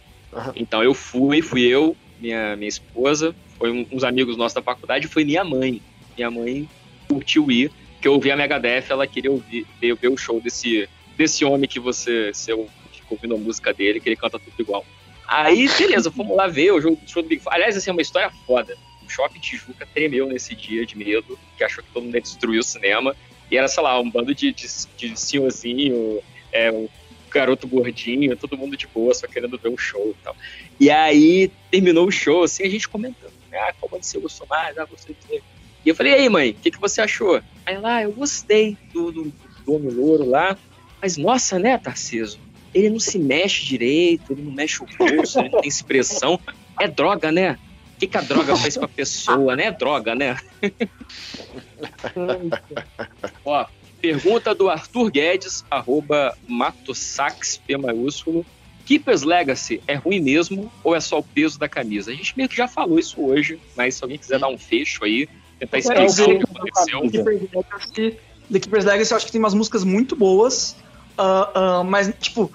Então 0.55 0.81
eu 0.81 0.93
fui, 0.93 1.41
fui 1.41 1.63
eu, 1.63 1.95
minha, 2.19 2.55
minha 2.55 2.69
esposa, 2.69 3.35
foi 3.59 3.71
um- 3.71 3.85
uns 3.91 4.03
amigos 4.03 4.37
nossos 4.37 4.55
da 4.55 4.61
faculdade 4.61 5.05
e 5.05 5.09
foi 5.09 5.25
minha 5.25 5.43
mãe. 5.43 5.81
Minha 6.21 6.29
mãe 6.29 6.69
curtiu 7.07 7.49
ir, 7.49 7.71
que 7.99 8.07
eu 8.07 8.13
ouvi 8.13 8.29
a 8.29 8.35
Megadeth, 8.35 8.85
ela 8.91 9.07
queria 9.07 9.31
ouvir, 9.31 9.65
ver, 9.79 9.95
ver 9.95 10.09
o 10.09 10.17
show 10.17 10.39
desse, 10.39 10.87
desse 11.17 11.43
homem 11.43 11.67
que 11.67 11.79
você, 11.79 12.31
você 12.31 12.53
fica 12.91 13.07
ouvindo 13.09 13.33
a 13.33 13.37
música 13.39 13.73
dele, 13.73 13.99
que 13.99 14.07
ele 14.07 14.15
canta 14.15 14.37
tudo 14.37 14.53
igual. 14.59 14.85
Aí, 15.27 15.67
beleza, 15.79 16.11
fomos 16.11 16.37
lá 16.37 16.47
ver 16.47 16.71
o 16.73 16.79
show 16.79 17.23
do 17.23 17.27
Big 17.27 17.41
Four. 17.41 17.53
Aliás, 17.53 17.75
assim, 17.75 17.89
é 17.89 17.93
uma 17.93 18.03
história 18.03 18.29
foda. 18.45 18.77
O 19.03 19.09
Shopping 19.09 19.39
Tijuca 19.39 19.87
tremeu 19.95 20.27
nesse 20.27 20.53
dia 20.55 20.85
de 20.85 20.95
medo, 20.95 21.39
que 21.57 21.63
achou 21.63 21.83
que 21.83 21.89
todo 21.91 22.03
mundo 22.03 22.13
ia 22.13 22.21
destruir 22.21 22.59
o 22.59 22.63
cinema. 22.63 23.15
E 23.49 23.57
era, 23.57 23.67
sei 23.67 23.81
lá, 23.81 23.99
um 23.99 24.09
bando 24.09 24.35
de, 24.35 24.53
de, 24.53 24.67
de 24.95 25.19
senhorzinho, 25.19 26.19
é, 26.51 26.71
um 26.71 26.87
garoto 27.31 27.67
gordinho, 27.67 28.37
todo 28.37 28.57
mundo 28.57 28.77
de 28.77 28.85
boa, 28.87 29.13
só 29.15 29.25
querendo 29.25 29.57
ver 29.57 29.69
um 29.69 29.77
show 29.77 30.11
e 30.11 30.23
tal. 30.23 30.35
E 30.79 30.91
aí, 30.91 31.51
terminou 31.71 32.07
o 32.07 32.11
show, 32.11 32.43
assim, 32.43 32.63
a 32.63 32.69
gente 32.69 32.87
comentando. 32.87 33.33
né, 33.49 33.57
Ah, 33.57 33.73
qual 33.79 34.01
você 34.01 34.19
gostou 34.19 34.45
mais? 34.47 34.77
Ah, 34.77 34.85
gostei 34.85 35.15
de. 35.27 35.41
E 35.85 35.89
eu 35.89 35.95
falei, 35.95 36.13
e 36.13 36.15
aí, 36.15 36.29
mãe, 36.29 36.51
o 36.51 36.53
que, 36.53 36.71
que 36.71 36.79
você 36.79 37.01
achou? 37.01 37.41
Aí 37.65 37.77
lá, 37.77 38.03
eu 38.03 38.11
gostei 38.11 38.77
do, 38.93 39.11
do, 39.11 39.33
do 39.65 39.77
Louro 39.77 40.29
lá, 40.29 40.57
mas 41.01 41.17
nossa, 41.17 41.57
né, 41.57 41.77
Tarciso? 41.77 42.39
Ele 42.73 42.89
não 42.89 42.99
se 42.99 43.17
mexe 43.17 43.65
direito, 43.65 44.31
ele 44.31 44.43
não 44.43 44.51
mexe 44.51 44.83
o 44.83 44.87
bolso, 44.97 45.39
ele 45.39 45.49
não 45.49 45.61
tem 45.61 45.67
expressão. 45.67 46.39
É 46.79 46.87
droga, 46.87 47.31
né? 47.31 47.57
O 47.95 47.99
que, 47.99 48.07
que 48.07 48.17
a 48.17 48.21
droga 48.21 48.55
faz 48.55 48.77
com 48.77 48.85
a 48.85 48.87
pessoa, 48.87 49.55
né? 49.55 49.65
É 49.65 49.71
droga, 49.71 50.15
né? 50.15 50.37
Ó, 53.43 53.65
pergunta 53.99 54.55
do 54.55 54.69
Arthur 54.69 55.11
Guedes, 55.11 55.65
arroba 55.69 56.37
Matosax, 56.47 57.57
P 57.57 57.77
maiúsculo. 57.77 58.45
Keeper's 58.85 59.21
Legacy 59.21 59.81
é 59.87 59.95
ruim 59.95 60.19
mesmo 60.19 60.71
ou 60.83 60.95
é 60.95 60.99
só 60.99 61.19
o 61.19 61.23
peso 61.23 61.59
da 61.59 61.69
camisa? 61.69 62.11
A 62.11 62.13
gente 62.13 62.35
meio 62.35 62.49
que 62.49 62.55
já 62.55 62.67
falou 62.67 62.97
isso 62.97 63.21
hoje, 63.21 63.59
mas 63.75 63.95
se 63.95 64.03
alguém 64.03 64.17
quiser 64.17 64.39
dar 64.39 64.47
um 64.47 64.57
fecho 64.57 65.05
aí, 65.05 65.29
tentar 65.67 65.77
explicar 65.77 66.03
o 66.03 66.37
que 66.37 67.17
aconteceu. 67.17 68.17
The 68.51 68.59
Keeper's 68.59 68.85
Legacy 68.85 69.11
eu 69.11 69.17
acho 69.17 69.25
que 69.25 69.31
tem 69.31 69.39
umas 69.39 69.53
músicas 69.53 69.83
muito 69.83 70.15
boas, 70.15 70.75
ah, 71.17 71.51
ah, 71.53 71.83
mas, 71.83 72.13
tipo, 72.19 72.51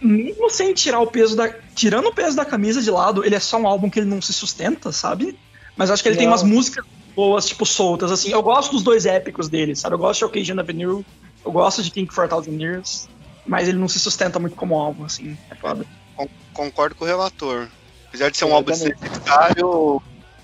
mesmo 0.00 0.50
sem 0.50 0.74
tirar 0.74 1.00
o 1.00 1.06
peso 1.06 1.34
da. 1.34 1.48
Tirando 1.74 2.08
o 2.08 2.14
peso 2.14 2.36
da 2.36 2.44
camisa 2.44 2.82
de 2.82 2.90
lado, 2.90 3.24
ele 3.24 3.34
é 3.34 3.40
só 3.40 3.56
um 3.56 3.66
álbum 3.66 3.88
que 3.88 3.98
ele 3.98 4.08
não 4.08 4.20
se 4.20 4.32
sustenta, 4.32 4.92
sabe? 4.92 5.38
Mas 5.76 5.88
eu 5.88 5.94
acho 5.94 6.02
que 6.02 6.08
ele 6.08 6.16
tem 6.16 6.26
Não. 6.26 6.32
umas 6.32 6.42
músicas 6.42 6.84
boas, 7.16 7.46
tipo, 7.46 7.64
soltas, 7.64 8.12
assim. 8.12 8.30
Eu 8.30 8.42
gosto 8.42 8.72
dos 8.72 8.82
dois 8.82 9.06
épicos 9.06 9.48
dele, 9.48 9.74
sabe? 9.74 9.94
Eu 9.94 9.98
gosto 9.98 10.18
de 10.18 10.24
Occasion 10.26 10.58
Avenue, 10.58 11.04
eu 11.44 11.52
gosto 11.52 11.82
de 11.82 11.90
King 11.90 12.12
for 12.12 12.24
a 12.24 12.28
Thousand 12.28 12.60
Years, 12.60 13.08
mas 13.46 13.66
ele 13.68 13.78
não 13.78 13.88
se 13.88 13.98
sustenta 13.98 14.38
muito 14.38 14.56
como 14.56 14.78
álbum, 14.78 15.04
assim. 15.04 15.36
É 15.50 15.54
foda. 15.54 15.86
Con- 16.16 16.28
Concordo 16.52 16.94
com 16.94 17.04
o 17.04 17.08
relator. 17.08 17.68
Apesar 18.08 18.30
de 18.30 18.36
ser 18.36 18.44
um 18.44 18.48
Eu 18.50 18.54
álbum 18.56 18.72
também. 18.72 18.94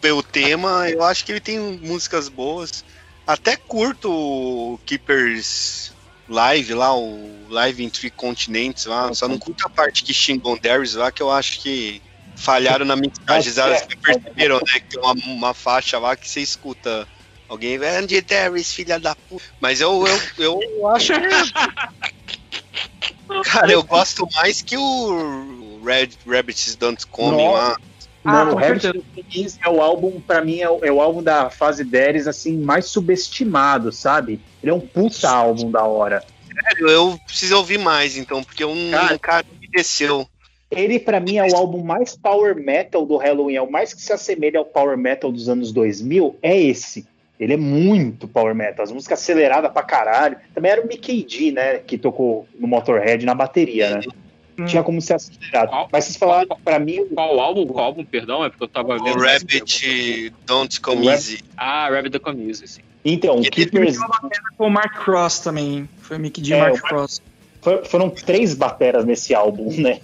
Pelo 0.00 0.22
tema, 0.22 0.88
eu 0.88 1.02
acho 1.02 1.24
que 1.24 1.33
ele 1.33 1.40
tem 1.40 1.58
músicas 1.58 2.28
boas. 2.28 2.84
Até 3.26 3.56
curto 3.56 4.10
o 4.10 4.81
Keepers 4.84 5.92
Live 6.28 6.74
lá, 6.74 6.97
o 6.97 7.47
Live 7.49 7.84
em 7.84 7.88
Three 7.88 8.10
Continents 8.10 8.86
lá. 8.86 9.12
Só 9.15 9.28
não 9.28 9.38
curto 9.38 9.66
a 9.66 9.70
parte 9.70 10.02
que 10.04 10.15
xingam 10.15 10.56
Darius 10.56 10.94
lá, 10.94 11.10
que 11.10 11.22
eu 11.22 11.31
acho 11.31 11.60
que 11.60 12.00
falharam 12.36 12.84
na 12.84 12.97
mixagem. 12.97 13.52
Vocês 13.52 13.86
perceberam, 14.00 14.56
né? 14.56 14.81
Que 14.81 14.97
tem 14.97 15.00
uma, 15.00 15.12
uma 15.12 15.54
faixa 15.54 15.99
lá 15.99 16.16
que 16.16 16.28
você 16.28 16.40
escuta. 16.40 17.06
Alguém, 17.49 17.76
Andy 17.76 18.20
Darius, 18.20 18.72
filha 18.72 18.99
da 19.00 19.16
puta. 19.16 19.44
Mas 19.60 19.81
eu, 19.81 20.04
eu, 20.38 20.60
eu 20.62 20.88
acho 20.88 21.12
que. 21.12 21.52
Cara, 23.44 23.72
eu 23.72 23.83
gosto 23.83 24.28
mais 24.34 24.62
que 24.62 24.76
o 24.76 25.81
Red 25.84 26.10
Rabbits 26.26 26.76
Don't 26.76 27.06
Come 27.08 27.42
lá. 27.49 27.76
Mano, 28.22 28.53
o 28.53 28.56
Rabbit 28.56 29.03
Kings 29.31 29.58
é 29.65 29.69
o 29.69 29.81
álbum, 29.81 30.20
pra 30.20 30.44
mim, 30.44 30.60
é 30.60 30.69
o, 30.69 30.85
é 30.85 30.92
o 30.92 31.01
álbum 31.01 31.22
da 31.22 31.49
fase 31.49 31.83
10, 31.85 32.28
assim, 32.28 32.58
mais 32.58 32.86
subestimado, 32.86 33.90
sabe? 33.90 34.40
Ele 34.62 34.70
é 34.70 34.74
um 34.74 34.81
puta 34.81 35.31
álbum 35.31 35.70
da 35.70 35.85
hora. 35.85 36.22
Sério, 36.62 36.88
eu 36.88 37.19
preciso 37.26 37.56
ouvir 37.56 37.78
mais, 37.78 38.19
então, 38.19 38.44
porque 38.44 38.65
um 38.65 38.90
cara, 38.90 39.19
cara 39.19 39.47
me 39.58 39.69
desceu. 39.69 40.28
Ele, 40.70 41.01
pra 41.01 41.19
mim, 41.19 41.38
é 41.38 41.47
o 41.47 41.56
álbum 41.56 41.83
mais 41.83 42.15
power 42.15 42.54
metal 42.54 43.06
do 43.06 43.17
Halloween, 43.17 43.56
é 43.56 43.62
o 43.62 43.70
mais 43.70 43.94
que 43.94 44.03
se 44.03 44.12
assemelha 44.12 44.58
ao 44.58 44.65
power 44.65 44.97
metal 44.99 45.33
dos 45.33 45.49
anos 45.49 45.72
2000, 45.72 46.36
é 46.42 46.60
esse. 46.60 47.06
Ele 47.40 47.54
é 47.54 47.56
muito 47.56 48.28
power 48.28 48.54
metal, 48.54 48.85
as 48.85 48.92
músicas 48.92 49.19
aceleradas 49.19 49.72
pra 49.72 49.83
caralho. 49.83 50.36
Também 50.54 50.72
era 50.72 50.83
o 50.83 50.86
Mickey 50.86 51.24
D, 51.24 51.53
né, 51.53 51.78
que 51.78 51.97
tocou 51.97 52.47
no 52.58 52.69
Motorhead 52.69 53.24
na 53.24 53.35
bateria, 53.35 53.97
né? 53.97 54.03
Tinha 54.67 54.83
como 54.83 55.01
ser 55.01 55.15
acelerado. 55.15 55.89
Mas 55.93 56.05
vocês 56.05 56.17
falaram 56.17 56.49
pra 56.65 56.78
mim. 56.78 57.07
Qual 57.15 57.39
álbum? 57.41 57.67
Qual 57.67 57.85
álbum, 57.87 58.05
perdão? 58.05 58.44
É 58.44 58.49
porque 58.51 58.65
eu 58.65 58.69
tava 58.69 58.97
O 58.97 59.05
vendo. 59.05 59.19
Rabbit 59.21 60.33
Don't 60.47 60.81
Come 60.81 61.07
O 61.07 61.10
Easy. 61.10 61.41
Ah, 61.57 61.89
Rabbit 61.91 62.10
the 62.12 62.19
Come 62.19 62.49
Easy, 62.49 62.67
sim. 62.69 62.81
Então, 63.05 63.37
o 63.39 63.43
Keepers. 63.43 63.97
Com 64.59 64.67
o 64.67 64.71
Mark 64.71 65.03
Cross 65.05 65.41
também. 65.41 65.89
Foi 66.03 66.17
o 66.17 66.21
Mick 66.21 66.41
de 66.41 66.53
É, 66.53 66.59
Mark 66.60 66.73
o 66.75 66.76
Mark- 66.76 66.89
Cross. 66.89 67.23
for- 67.62 67.85
Foram 67.87 68.10
três 68.10 68.55
bateras 68.55 69.05
nesse 69.05 69.35
álbum, 69.35 69.71
né? 69.81 70.01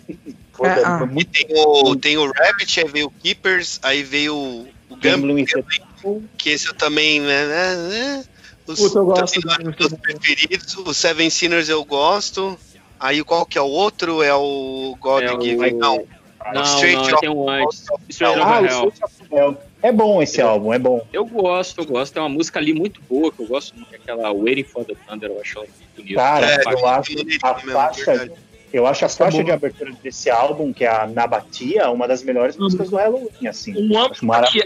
Foi, 0.53 0.69
É, 0.69 0.83
ah. 0.85 1.05
muito 1.07 1.31
Tem 1.33 1.47
o, 1.51 1.97
tem 1.97 2.17
o 2.17 2.31
Rabbit, 2.33 2.81
aí 2.81 2.89
veio 2.89 3.07
o 3.09 3.11
Keepers, 3.11 3.79
aí 3.83 4.03
veio 4.03 4.35
o, 4.35 4.67
o 4.89 4.97
Gambling 4.97 5.45
Gambling, 5.45 6.25
que 6.39 6.51
esse 6.51 6.67
eu 6.69 6.75
também. 6.75 7.21
Né, 7.21 7.45
né, 7.47 7.77
né, 7.89 8.25
os, 8.67 8.81
Puta, 8.81 8.99
eu 8.99 9.05
gosto 9.07 9.41
também 9.43 9.67
do 9.67 9.73
dos 9.77 9.91
meus 9.91 10.01
preferidos. 10.01 10.77
O 10.79 10.95
Seven 10.95 11.29
Sinners 11.31 11.69
eu 11.69 11.85
gosto. 11.85 12.59
Aí 12.99 13.23
qual 13.23 13.45
que 13.45 13.59
é 13.59 13.61
o 13.63 13.67
outro? 13.67 14.23
É 14.23 14.35
o 14.35 14.97
God 15.01 15.23
É 15.23 15.33
o- 15.33 15.41
Give. 15.41 15.71
Não. 15.73 16.05
Não, 16.53 16.63
Straight 16.63 16.95
não, 16.97 17.03
Off- 17.03 17.21
tem 17.21 17.29
um 17.29 17.49
antes. 17.51 17.85
Straight 18.09 18.41
Ah, 18.41 18.61
o 18.61 19.37
Hell. 19.37 19.57
É 19.83 19.93
bom 19.93 20.23
esse 20.23 20.41
álbum, 20.41 20.73
é 20.73 20.79
bom. 20.79 21.05
Eu 21.13 21.25
gosto, 21.25 21.81
eu 21.81 21.87
gosto. 21.87 22.13
Tem 22.15 22.23
uma 22.23 22.29
música 22.29 22.59
ali 22.59 22.73
muito 22.73 23.01
boa 23.09 23.31
que 23.33 23.41
eu 23.43 23.47
gosto 23.47 23.75
muito, 23.75 23.93
é 23.93 23.97
aquela 23.97 24.33
Waiting 24.33 24.65
for 24.65 24.85
the 24.85 24.95
Thunder, 25.09 25.31
eu 25.31 25.41
acho 25.41 25.59
ela 25.59 25.67
muito 25.67 25.97
bonita. 25.97 26.15
Cara, 26.15 26.47
Essa 26.47 26.71
eu 26.71 26.87
acho 26.87 27.13
a 27.43 27.45
faixa, 27.71 28.31
eu 28.73 28.87
acho 28.87 29.05
a 29.05 29.09
faixa 29.09 29.45
de 29.45 29.51
abertura 29.51 29.93
desse 30.03 30.31
álbum, 30.31 30.73
que 30.73 30.85
é 30.85 30.89
a 30.89 31.07
Nabatia, 31.07 31.91
uma 31.91 32.07
das 32.09 32.23
melhores 32.23 32.57
músicas 32.57 32.91
do 32.91 32.97
Halloween, 32.97 33.47
assim. 33.49 33.75
Um 33.77 33.89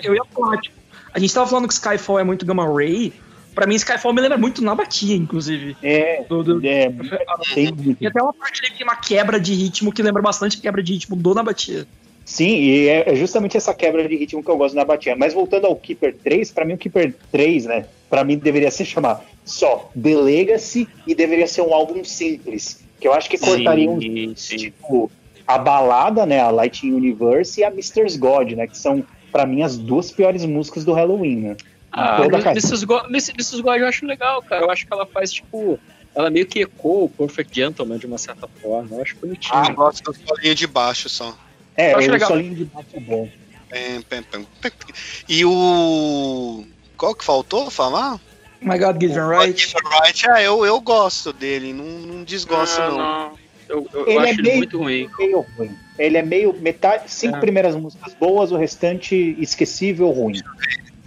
eu 0.03 0.15
ia 0.15 0.25
falar, 0.33 0.59
tipo, 0.61 0.77
a 1.13 1.19
gente 1.19 1.33
tava 1.35 1.47
falando 1.47 1.67
que 1.67 1.75
Skyfall 1.75 2.19
é 2.19 2.25
muito 2.25 2.45
Gamma 2.47 2.67
Ray. 2.67 3.13
Pra 3.55 3.67
mim, 3.67 3.75
Skyfall 3.75 4.13
me 4.13 4.21
lembra 4.21 4.39
muito 4.39 4.63
Nabatia, 4.63 5.17
inclusive. 5.17 5.77
É, 5.83 6.23
Do- 6.29 6.43
do- 6.45 6.67
é, 6.67 6.91
tem 7.55 8.07
até 8.07 8.23
uma 8.23 8.33
parte 8.33 8.61
ali 8.63 8.71
que 8.71 8.79
tem 8.79 8.87
uma 8.87 8.97
quebra 8.97 9.41
de 9.41 9.53
ritmo 9.55 9.93
que 9.93 10.03
lembra 10.03 10.23
bastante 10.23 10.59
a 10.59 10.61
quebra 10.61 10.83
de 10.83 10.93
ritmo 10.95 11.17
do 11.17 11.35
Nabatia. 11.35 11.87
Sim, 12.25 12.55
e 12.61 12.89
é 12.89 13.11
é 13.11 13.17
justamente 13.17 13.57
essa 13.57 13.75
quebra 13.75 14.07
de 14.07 14.15
ritmo 14.17 14.43
que 14.43 14.49
eu 14.51 14.57
gosto 14.57 14.75
na 14.77 14.85
batia. 14.85 15.17
Mas 15.17 15.35
voltando 15.35 15.67
ao 15.67 15.75
Keeper 15.75 16.15
3, 16.23 16.51
pra 16.53 16.65
mim 16.65 16.75
o 16.75 16.79
Keeper 16.79 17.13
3, 17.33 17.65
né, 17.67 17.87
Pra 18.09 18.25
mim 18.25 18.37
deveria 18.37 18.71
se 18.71 18.85
chamar 18.85 19.25
só 19.45 19.91
The 20.01 20.17
Legacy 20.17 20.89
e 21.07 21.15
deveria 21.15 21.47
ser 21.47 21.63
um 21.63 21.73
álbum 21.73 22.03
simples, 22.05 22.81
que 23.01 23.07
eu 23.09 23.13
acho 23.13 23.29
que 23.31 23.37
cortaria 23.39 23.89
um 23.91 23.99
tipo 24.59 25.11
a 25.47 25.59
balada, 25.59 26.25
né, 26.27 26.41
a 26.41 26.51
Lighting 26.51 26.93
Universe 26.93 27.61
e 27.61 27.65
a 27.65 27.69
Mr. 27.69 28.17
God, 28.19 28.53
né, 28.53 28.67
que 28.69 28.77
são 28.79 29.05
pra 29.33 29.47
mim 29.47 29.63
as 29.63 29.77
duas 29.79 30.11
piores 30.13 30.45
músicas 30.45 30.85
do 30.85 30.93
Halloween, 30.93 31.37
né? 31.37 31.57
Ah. 31.93 32.21
Mrs. 32.23 32.85
God, 32.87 33.11
Miss- 33.11 33.31
Mrs. 33.31 33.63
God 33.63 33.79
eu 33.81 33.87
acho 33.87 34.07
legal, 34.07 34.43
cara. 34.43 34.65
Eu 34.65 34.71
acho 34.71 34.87
que 34.87 34.93
ela 34.93 35.07
faz, 35.07 35.33
tipo. 35.33 35.79
Ela 36.15 36.29
meio 36.29 36.45
que 36.47 36.61
ecoa 36.61 37.05
o 37.05 37.09
Perfect 37.09 37.55
Gentleman 37.55 37.97
de 37.99 38.07
uma 38.07 38.19
certa 38.19 38.49
forma. 38.61 38.97
Eu 38.97 39.03
acho 39.03 39.17
bonitinho. 39.17 39.55
Ah, 39.55 39.67
eu 39.69 39.75
gosto 39.75 40.03
do 40.13 40.17
solinho 40.29 40.55
de 40.57 40.67
baixo 40.67 41.09
só. 41.09 41.37
É, 41.77 41.93
Eu 41.93 41.99
acho 41.99 42.09
o 42.09 42.13
legal. 42.13 42.29
solinho 42.29 42.55
de 42.57 42.65
baixo 42.65 42.89
é 42.95 43.01
bom. 43.01 43.29
Pem, 43.69 44.03
pem, 44.03 44.23
pem, 44.23 44.47
pem. 44.61 44.73
E 45.29 45.45
o. 45.45 46.65
Qual 46.97 47.15
que 47.15 47.25
faltou 47.25 47.71
falar? 47.71 48.19
My 48.61 48.77
God 48.79 49.01
Given 49.01 49.27
Right. 49.27 49.73
Right, 50.03 50.29
ah, 50.31 50.43
eu, 50.43 50.67
eu 50.67 50.81
gosto 50.81 51.33
dele, 51.33 51.73
não, 51.73 51.85
não 51.85 52.25
desgosto, 52.25 52.81
Ah, 52.83 52.89
não. 52.91 52.99
não. 52.99 53.39
Eu, 53.69 53.89
eu, 53.95 54.01
eu 54.01 54.07
Ele 54.09 54.17
é 54.19 54.21
acho 54.23 54.33
ele 54.33 54.43
meio- 54.43 54.57
muito 54.57 54.79
ruim. 54.79 55.09
Meio 55.17 55.41
ruim. 55.57 55.79
Ele 55.97 56.17
é 56.19 56.23
meio 56.23 56.53
metade, 56.61 57.05
cinco 57.11 57.37
É. 57.37 57.41
primeiras 57.41 57.77
músicas 57.77 58.13
boas, 58.15 58.51
o 58.51 58.57
restante 58.57 59.37
esquecível 59.39 60.11
ruim. 60.11 60.41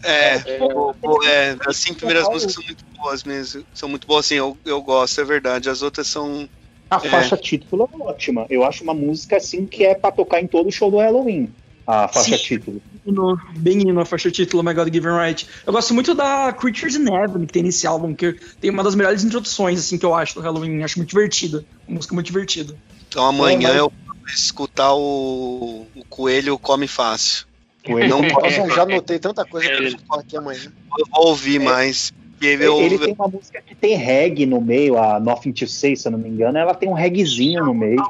É, 0.04 0.60
o- 0.62 0.94
o- 1.02 1.24
é, 1.24 1.56
as 1.66 1.78
cinco 1.78 1.96
primeiras 1.98 2.28
músicas 2.28 2.54
são 2.56 2.64
muito 2.64 2.84
boas 2.98 3.24
mesmo. 3.24 3.64
São 3.74 3.90
muito 3.90 4.06
boas, 4.08 4.26
assim, 4.26 4.36
eu, 4.36 4.58
eu 4.66 4.82
gosto, 4.82 5.22
é 5.22 5.24
verdade. 5.24 5.70
As 5.70 5.82
outras 5.82 6.08
são. 6.08 6.48
A 6.90 6.98
É. 6.98 7.10
faixa 7.10 7.38
título 7.38 7.90
é 7.92 8.04
ótima. 8.04 8.46
Eu 8.50 8.64
acho 8.64 8.84
uma 8.84 8.94
música 8.94 9.38
assim 9.38 9.66
que 9.66 9.84
é 9.86 9.96
pra 9.96 10.12
tocar 10.12 10.42
em 10.42 10.48
todo 10.48 10.72
show 10.72 10.92
do 10.92 10.98
Halloween. 10.98 11.50
A 11.88 12.08
faixa 12.08 12.38
Sim. 12.38 12.44
título. 12.44 12.82
No, 13.06 13.36
bem 13.58 13.80
no 13.80 14.00
a 14.00 14.06
faixa 14.06 14.32
título 14.32 14.64
My 14.64 14.74
God 14.74 14.94
Given 14.94 15.12
Right. 15.18 15.46
Eu 15.66 15.74
gosto 15.74 15.94
muito 15.94 16.14
da 16.16 16.54
Creatures 16.54 16.96
in 16.96 17.06
Heaven 17.14 17.46
que 17.46 17.52
tem 17.54 17.64
nesse 17.64 17.86
álbum, 17.86 18.14
que 18.16 18.34
tem 18.62 18.70
uma 18.70 18.84
das 18.84 18.96
melhores 18.96 19.24
introduções 19.24 19.80
assim 19.80 19.98
que 19.98 20.06
eu 20.06 20.14
acho 20.16 20.36
do 20.36 20.42
Halloween. 20.42 20.82
Acho 20.84 21.00
muito 21.00 21.10
divertida. 21.10 21.66
Uma 21.88 21.96
música 21.96 22.14
muito 22.14 22.28
divertida. 22.28 22.74
Então 23.10 23.26
amanhã 23.26 23.58
É, 23.70 23.72
mas- 23.72 23.78
eu 23.78 23.92
vou 24.06 24.28
escutar 24.34 24.94
o, 24.94 25.86
o 25.94 26.06
Coelho 26.08 26.58
Come 26.58 26.88
Fácil. 26.88 27.46
Coelho 27.92 28.10
não 28.10 28.22
pode- 28.30 28.56
Fácil. 28.56 28.76
Já 28.76 28.84
anotei 28.84 29.20
tanta 29.20 29.46
coisa 29.46 29.70
pra 29.70 29.82
gente 29.90 30.04
falar 30.06 30.22
aqui 30.22 30.38
amanhã. 30.38 30.72
Eu 30.98 31.06
vou 31.12 31.28
ouvir 31.28 31.60
mais. 31.60 32.12
porque 32.32 32.46
Eu, 32.48 32.80
Ele 32.82 32.98
tem 32.98 33.14
uma 33.14 33.28
música 33.28 33.62
que 33.66 33.76
tem 33.76 33.96
reggae 33.96 34.46
no 34.46 34.60
meio, 34.62 34.98
a 34.98 35.20
Nothing 35.20 35.52
to 35.54 35.68
Say, 35.68 35.96
se 35.96 36.08
eu 36.08 36.12
não 36.14 36.20
me 36.20 36.30
engano, 36.30 36.58
ela 36.58 36.74
tem 36.74 36.90
um 36.90 36.94
reggaezinho 36.94 37.64
no 37.66 37.74
meio. 37.74 38.02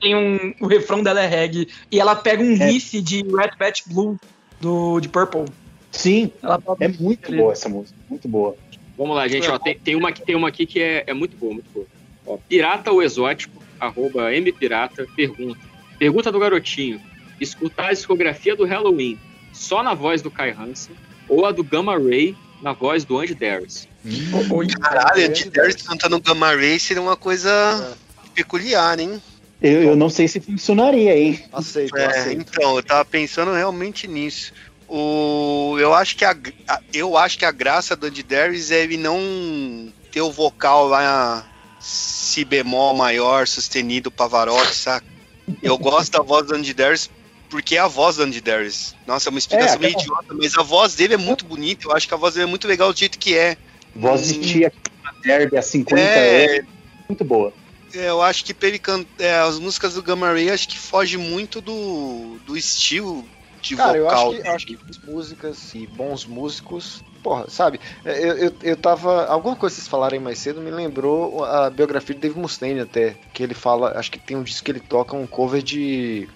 Tem 0.00 0.14
um, 0.14 0.52
o 0.60 0.66
refrão 0.66 1.02
dela 1.02 1.22
é 1.22 1.26
reggae 1.26 1.66
e 1.90 1.98
ela 1.98 2.14
pega 2.14 2.42
um 2.42 2.54
riff 2.54 3.00
de 3.00 3.22
Red 3.22 3.52
Bat 3.58 3.82
Blue 3.86 4.16
do 4.60 5.00
de 5.00 5.08
Purple. 5.08 5.46
Sim, 5.90 6.30
ela 6.42 6.60
é 6.78 6.88
muito 6.88 7.34
boa 7.34 7.52
essa 7.52 7.68
música, 7.68 7.96
muito 8.08 8.28
boa. 8.28 8.54
Vamos 8.98 9.16
lá, 9.16 9.26
gente. 9.26 9.48
Ó, 9.48 9.58
tem, 9.58 9.78
tem 9.78 9.94
uma, 9.96 10.10
aqui- 10.10 10.22
tem 10.22 10.36
uma 10.36 10.48
aqui 10.48 10.66
que 10.66 10.80
é, 10.80 11.04
é 11.06 11.14
muito 11.14 11.36
boa, 11.36 11.54
muito 11.54 11.70
boa. 11.72 11.86
Ó, 12.26 12.36
Pirata 12.48 12.92
ou 12.92 13.02
Exótico, 13.02 13.62
arroba 13.80 14.30
mpirata, 14.32 15.06
pergunta. 15.16 15.58
Pergunta 15.98 16.30
do 16.30 16.38
garotinho. 16.38 17.00
Escutar 17.40 17.86
a 17.88 17.92
discografia 17.92 18.54
do 18.56 18.64
Halloween 18.64 19.18
só 19.52 19.82
na 19.82 19.94
voz 19.94 20.20
do 20.22 20.30
Kai 20.30 20.50
Hansen 20.50 20.94
ou 21.28 21.46
a 21.46 21.52
do 21.52 21.62
Gamma 21.64 21.96
Ray 21.98 22.36
na 22.62 22.72
voz 22.72 23.04
do 23.04 23.18
Andy 23.18 23.34
Darius? 23.34 23.86
Caralho, 24.80 25.24
Andy 25.26 25.50
Darius 25.50 25.82
cantando 25.82 26.20
Gamma 26.20 26.54
Ray 26.54 26.78
seria 26.78 27.02
uma 27.02 27.16
coisa 27.16 27.96
peculiar, 28.34 28.98
hein? 28.98 29.20
Eu, 29.60 29.82
eu 29.82 29.96
não 29.96 30.08
sei 30.08 30.28
se 30.28 30.40
funcionaria, 30.40 31.16
hein? 31.18 31.44
Aceito, 31.52 31.96
É, 31.96 32.06
aceito. 32.06 32.40
então, 32.56 32.76
eu 32.76 32.82
tava 32.82 33.04
pensando 33.04 33.52
realmente 33.52 34.06
nisso. 34.06 34.52
O, 34.88 35.76
eu, 35.78 35.92
acho 35.92 36.16
que 36.16 36.24
a, 36.24 36.34
a- 36.68 36.80
eu 36.94 37.16
acho 37.16 37.38
que 37.38 37.44
a 37.44 37.50
graça 37.50 37.94
do 37.96 38.06
Andy 38.06 38.22
Darius 38.22 38.70
é 38.70 38.82
ele 38.82 38.96
não 38.96 39.92
ter 40.10 40.22
o 40.22 40.30
vocal 40.30 40.86
lá 40.88 41.44
si 41.80 42.44
bemol 42.44 42.94
maior, 42.94 43.46
sustenido, 43.46 44.10
Pavarotti, 44.10 44.74
saca? 44.74 45.06
Eu 45.62 45.76
gosto 45.76 46.12
da 46.12 46.22
voz 46.22 46.46
do 46.46 46.54
Andy 46.54 46.72
Darius 46.72 47.10
porque 47.50 47.76
é 47.76 47.80
a 47.80 47.86
voz 47.88 48.16
do 48.16 48.22
Andy 48.24 48.40
Darius. 48.40 48.94
Nossa, 49.06 49.28
é 49.28 49.30
uma 49.30 49.38
explicação 49.38 49.76
É, 49.76 49.78
meio 49.78 49.92
aquela- 49.98 50.04
idiota, 50.20 50.34
mas 50.34 50.56
a 50.56 50.62
voz 50.62 50.94
dele 50.94 51.14
é 51.14 51.16
muito 51.18 51.44
bonita. 51.44 51.86
Eu 51.86 51.92
acho 51.92 52.06
que 52.08 52.14
a 52.14 52.16
voz 52.16 52.34
dele 52.34 52.44
é 52.44 52.48
muito 52.48 52.66
legal 52.68 52.92
do 52.92 52.98
jeito 52.98 53.18
que 53.18 53.36
é. 53.36 53.56
Voz 53.94 54.28
de 54.28 54.38
tia 54.40 54.72
derby 55.24 55.56
há 55.56 55.62
50 55.62 56.00
É. 56.00 56.58
anos. 56.58 56.66
Muito 57.08 57.24
boa. 57.24 57.52
É, 57.94 58.10
eu 58.10 58.20
acho 58.22 58.44
que 58.44 58.52
pra 58.52 58.68
ele 58.68 58.78
cantar. 58.78 59.48
as 59.48 59.58
músicas 59.58 59.94
do 59.94 60.02
Gamma 60.02 60.30
Ray 60.30 60.50
acho 60.50 60.68
que 60.68 60.78
foge 60.78 61.16
muito 61.16 61.60
do, 61.60 62.36
do 62.46 62.56
estilo 62.56 63.24
de 63.62 63.74
Cara, 63.74 63.96
eu 63.96 64.04
vocal. 64.04 64.30
acho 64.30 64.40
que, 64.42 64.46
eu 64.48 64.52
acho 64.54 64.66
que 64.66 64.78
as 64.90 64.98
músicas 64.98 65.74
e 65.74 65.86
bons 65.86 66.24
músicos, 66.26 67.02
porra, 67.22 67.46
sabe? 67.48 67.80
É, 68.04 68.12
Eu, 68.28 68.36
eu, 68.36 68.54
eu 68.62 68.76
tava. 68.76 69.24
Alguma 69.26 69.56
coisa 69.56 69.74
que 69.74 69.80
vocês 69.80 69.88
falaram 69.88 70.14
aí 70.14 70.22
mais 70.22 70.38
cedo 70.38 70.60
me 70.60 70.70
lembrou 70.70 71.42
a 71.44 71.68
biografia 71.70 72.14
de 72.14 72.20
Dave 72.20 72.38
Mustaine 72.38 72.80
até. 72.80 73.16
Que 73.32 73.42
ele 73.42 73.54
fala, 73.54 73.98
acho 73.98 74.10
que 74.12 74.18
tem 74.18 74.36
um 74.36 74.42
disco 74.42 74.64
que 74.64 74.70
ele 74.70 74.80
toca 74.80 75.16
um 75.16 75.26
cover 75.26 75.62
de. 75.62 76.28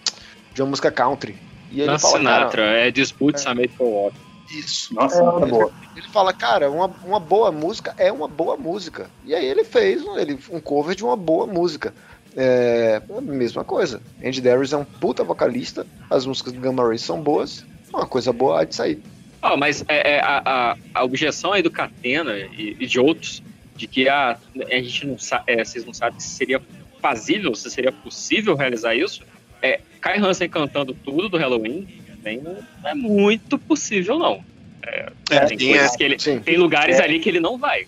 De 0.54 0.62
uma 0.62 0.70
música 0.70 0.90
country. 0.90 1.36
E 1.70 1.80
ele 1.80 1.90
Na 1.90 1.98
fala, 1.98 2.18
Sinatra, 2.18 2.62
cara, 2.62 2.78
é 2.78 2.90
Disputes 2.90 3.44
I 3.44 3.54
Made 3.54 3.68
for 3.68 3.86
Walk. 3.86 4.16
Isso. 4.50 4.94
Nossa, 4.94 5.22
É, 5.22 5.42
ele- 5.42 5.50
boa. 5.50 5.72
Ele 5.96 6.06
fala, 6.08 6.32
cara, 6.32 6.70
uma, 6.70 6.86
uma 7.04 7.20
boa 7.20 7.50
música 7.52 7.94
é 7.98 8.10
uma 8.12 8.28
boa 8.28 8.56
música. 8.56 9.08
E 9.24 9.34
aí 9.34 9.46
ele 9.46 9.64
fez 9.64 10.02
ele, 10.16 10.38
um 10.50 10.60
cover 10.60 10.94
de 10.94 11.04
uma 11.04 11.16
boa 11.16 11.46
música. 11.46 11.94
É 12.36 13.02
a 13.14 13.20
mesma 13.20 13.62
coisa. 13.62 14.00
Andy 14.24 14.40
Darius 14.40 14.72
é 14.72 14.76
um 14.76 14.84
puta 14.84 15.22
vocalista, 15.22 15.86
as 16.08 16.24
músicas 16.24 16.52
do 16.54 16.60
Gamma 16.60 16.86
Ray 16.86 16.98
são 16.98 17.20
boas, 17.20 17.64
uma 17.92 18.06
coisa 18.06 18.32
boa 18.32 18.60
há 18.60 18.64
de 18.64 18.74
sair. 18.74 19.02
Ah, 19.42 19.56
mas 19.56 19.84
é, 19.88 20.16
é, 20.16 20.20
a, 20.20 20.42
a, 20.44 20.76
a 20.94 21.04
objeção 21.04 21.52
aí 21.52 21.62
do 21.62 21.70
Catena 21.70 22.32
e, 22.38 22.76
e 22.80 22.86
de 22.86 22.98
outros, 22.98 23.42
de 23.76 23.86
que 23.86 24.08
a, 24.08 24.38
a 24.70 24.74
gente 24.76 25.06
não 25.06 25.18
sabe, 25.18 25.62
vocês 25.62 25.84
não 25.84 25.92
sabem 25.92 26.18
se 26.20 26.28
seria 26.28 26.60
fazível, 27.02 27.54
se 27.54 27.70
seria 27.70 27.92
possível 27.92 28.54
realizar 28.56 28.94
isso, 28.94 29.22
é 29.60 29.80
Kai 30.02 30.18
Hansen 30.18 30.48
cantando 30.48 30.92
tudo 30.92 31.28
do 31.28 31.38
Halloween, 31.38 31.86
também 32.08 32.42
não 32.42 32.58
é 32.84 32.94
muito 32.94 33.56
possível, 33.56 34.18
não. 34.18 34.44
É, 34.84 35.12
É, 35.30 35.46
tem, 35.46 35.78
é, 35.78 35.88
que 35.96 36.02
ele, 36.02 36.16
tem 36.16 36.56
lugares 36.56 36.98
É. 36.98 37.04
ali 37.04 37.20
que 37.20 37.28
ele 37.28 37.38
não 37.38 37.56
vai. 37.56 37.86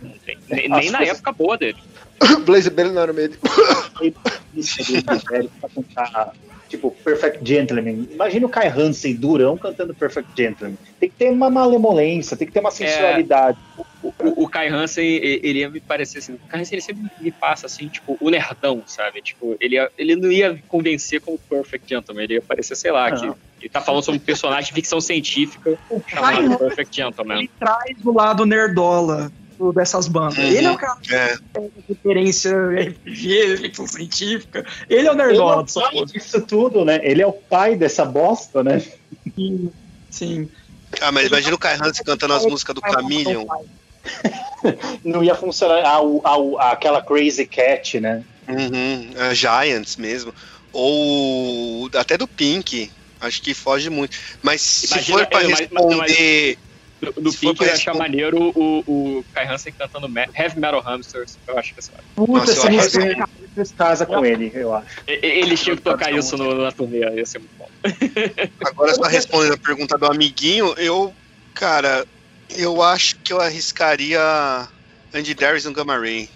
Não 0.00 0.10
tem. 0.24 0.38
Nem, 0.48 0.68
nem 0.68 0.90
na 0.90 1.02
época 1.02 1.32
boa 1.32 1.58
dele. 1.58 1.76
Blaze 2.46 2.70
Bailey 2.70 2.94
não 2.94 3.02
era 3.02 3.12
meio. 3.12 3.32
Tipo, 6.68 6.90
Perfect 7.04 7.40
Gentleman. 7.48 8.08
Imagina 8.10 8.44
o 8.46 8.48
Kai 8.48 8.68
Hansen 8.68 9.14
durão 9.14 9.56
cantando 9.56 9.94
Perfect 9.94 10.30
Gentleman. 10.36 10.76
Tem 10.98 11.08
que 11.08 11.14
ter 11.16 11.30
uma 11.30 11.48
malemolência, 11.48 12.36
tem 12.36 12.46
que 12.46 12.52
ter 12.52 12.58
uma 12.60 12.70
sensualidade. 12.72 13.56
O, 14.02 14.12
o 14.44 14.48
Kai 14.48 14.68
Hansen, 14.68 15.04
ele 15.06 15.60
ia 15.60 15.70
me 15.70 15.80
parecer 15.80 16.18
assim. 16.18 16.34
O 16.34 16.38
Kai 16.48 16.60
Hansen 16.60 16.74
ele 16.76 16.82
sempre 16.82 17.04
me 17.20 17.30
passa 17.30 17.66
assim, 17.66 17.88
tipo, 17.88 18.16
o 18.20 18.30
nerdão, 18.30 18.82
sabe? 18.86 19.22
Tipo, 19.22 19.56
ele, 19.60 19.76
ia- 19.76 19.90
ele 19.96 20.16
não 20.16 20.30
ia 20.32 20.60
convencer 20.68 21.20
como 21.20 21.38
Perfect 21.38 21.88
Gentleman, 21.88 22.24
ele 22.24 22.34
ia 22.34 22.42
parecer, 22.42 22.74
sei 22.76 22.90
lá, 22.90 23.10
que 23.12 23.26
Não. 23.26 23.36
ele 23.60 23.68
tá 23.70 23.80
falando 23.80 24.02
sobre 24.02 24.20
um 24.20 24.24
personagem 24.24 24.68
de 24.68 24.72
ficção 24.74 25.00
científica 25.00 25.78
Kai 25.88 26.02
chamado 26.08 26.40
Hansen- 26.46 26.58
Perfect 26.58 26.96
Gentleman. 26.96 27.38
Ele 27.38 27.50
traz 27.58 27.96
do 28.02 28.12
lado 28.12 28.44
nerdola 28.44 29.30
dessas 29.74 30.08
bandas. 30.08 30.38
Uhum. 30.38 30.44
Ele 30.44 30.66
é 30.66 30.70
o 30.70 30.76
cara 30.76 30.98
É. 31.10 31.36
que 31.36 31.42
tem 31.52 31.70
referência 31.88 32.52
RPG, 32.52 33.56
ficção 33.58 33.86
científica. 33.86 34.64
Ele 34.88 35.06
é 35.06 35.10
o 35.10 35.14
Ele 35.14 35.22
é 35.22 35.26
nerdola 35.26 35.56
o 35.58 35.62
dessa 35.64 35.80
pai 35.80 35.90
porra. 35.92 36.06
disso 36.06 36.40
tudo, 36.42 36.84
né? 36.84 37.00
Ele 37.02 37.22
é 37.22 37.26
o 37.26 37.32
pai 37.32 37.76
dessa 37.76 38.04
bosta, 38.04 38.62
né? 38.62 38.80
Sim, 39.34 39.70
Sim. 40.10 40.48
Ah, 41.00 41.12
mas 41.12 41.26
imagina 41.26 41.54
o 41.54 41.58
Kai 41.58 41.74
Hansen 41.74 42.04
cantando 42.04 42.32
as 42.34 42.46
músicas 42.46 42.74
do 42.74 42.80
Chameleon. 42.80 43.44
Não 45.04 45.22
ia 45.22 45.34
funcionar 45.34 45.84
a, 45.84 45.96
a- 45.98 46.58
a- 46.68 46.72
aquela 46.72 47.02
Crazy 47.02 47.44
Cat, 47.46 48.00
né? 48.00 48.22
Uhum, 48.48 49.10
a 49.18 49.34
Giants 49.34 49.96
mesmo. 49.96 50.32
Ou 50.72 51.90
até 51.94 52.16
do 52.16 52.26
Pink. 52.28 52.90
Acho 53.20 53.42
que 53.42 53.54
foge 53.54 53.88
muito. 53.90 54.16
Mas 54.42 54.60
se 54.60 54.86
Imagina- 54.86 55.18
for 55.18 55.26
pra 55.26 55.42
é, 55.42 55.48
mas- 55.48 55.68
mas- 55.96 56.56
No, 57.02 57.12
no 57.18 57.30
Se 57.30 57.38
Pink 57.40 57.60
eu 57.60 57.66
ia 57.66 57.74
achar 57.74 57.92
responder- 57.92 57.98
maneiro 57.98 58.52
o, 58.54 58.82
o 59.18 59.24
Kai 59.32 59.46
Hansen 59.46 59.72
cantando 59.78 60.08
Heavy 60.34 60.58
Metal 60.58 60.80
Hamsters. 60.86 61.38
Eu 61.46 61.58
acho 61.58 61.74
que 61.74 61.80
essa 61.80 61.92
Puta, 62.14 62.32
Nossa, 62.40 62.52
essa 62.52 62.66
eu 62.68 62.72
música 62.72 62.98
acho- 62.98 63.08
ele 63.08 63.24
casa 63.76 64.06
com 64.06 64.24
ele, 64.24 64.50
eu 64.54 64.72
acho. 64.74 65.02
E- 65.06 65.12
e- 65.22 65.40
Eles 65.40 65.62
tinham 65.62 65.76
que 65.76 65.82
tocar 65.82 66.10
isso 66.12 66.36
no- 66.36 66.54
na 66.54 66.72
turnê, 66.72 67.00
ia 67.00 67.26
ser 67.26 67.38
muito 67.38 67.54
bom. 67.56 67.68
Agora, 68.66 68.94
só 68.94 69.02
respondendo 69.02 69.54
a 69.54 69.58
pergunta 69.58 69.98
do 69.98 70.06
amiguinho, 70.06 70.74
eu. 70.78 71.14
Cara, 71.54 72.06
eu 72.50 72.82
acho 72.82 73.16
que 73.24 73.32
eu 73.32 73.40
arriscaria 73.40 74.20
Andy 75.14 75.34
Darius 75.34 75.64
no 75.64 75.72
Gamma 75.72 75.98
Ray. 75.98 76.28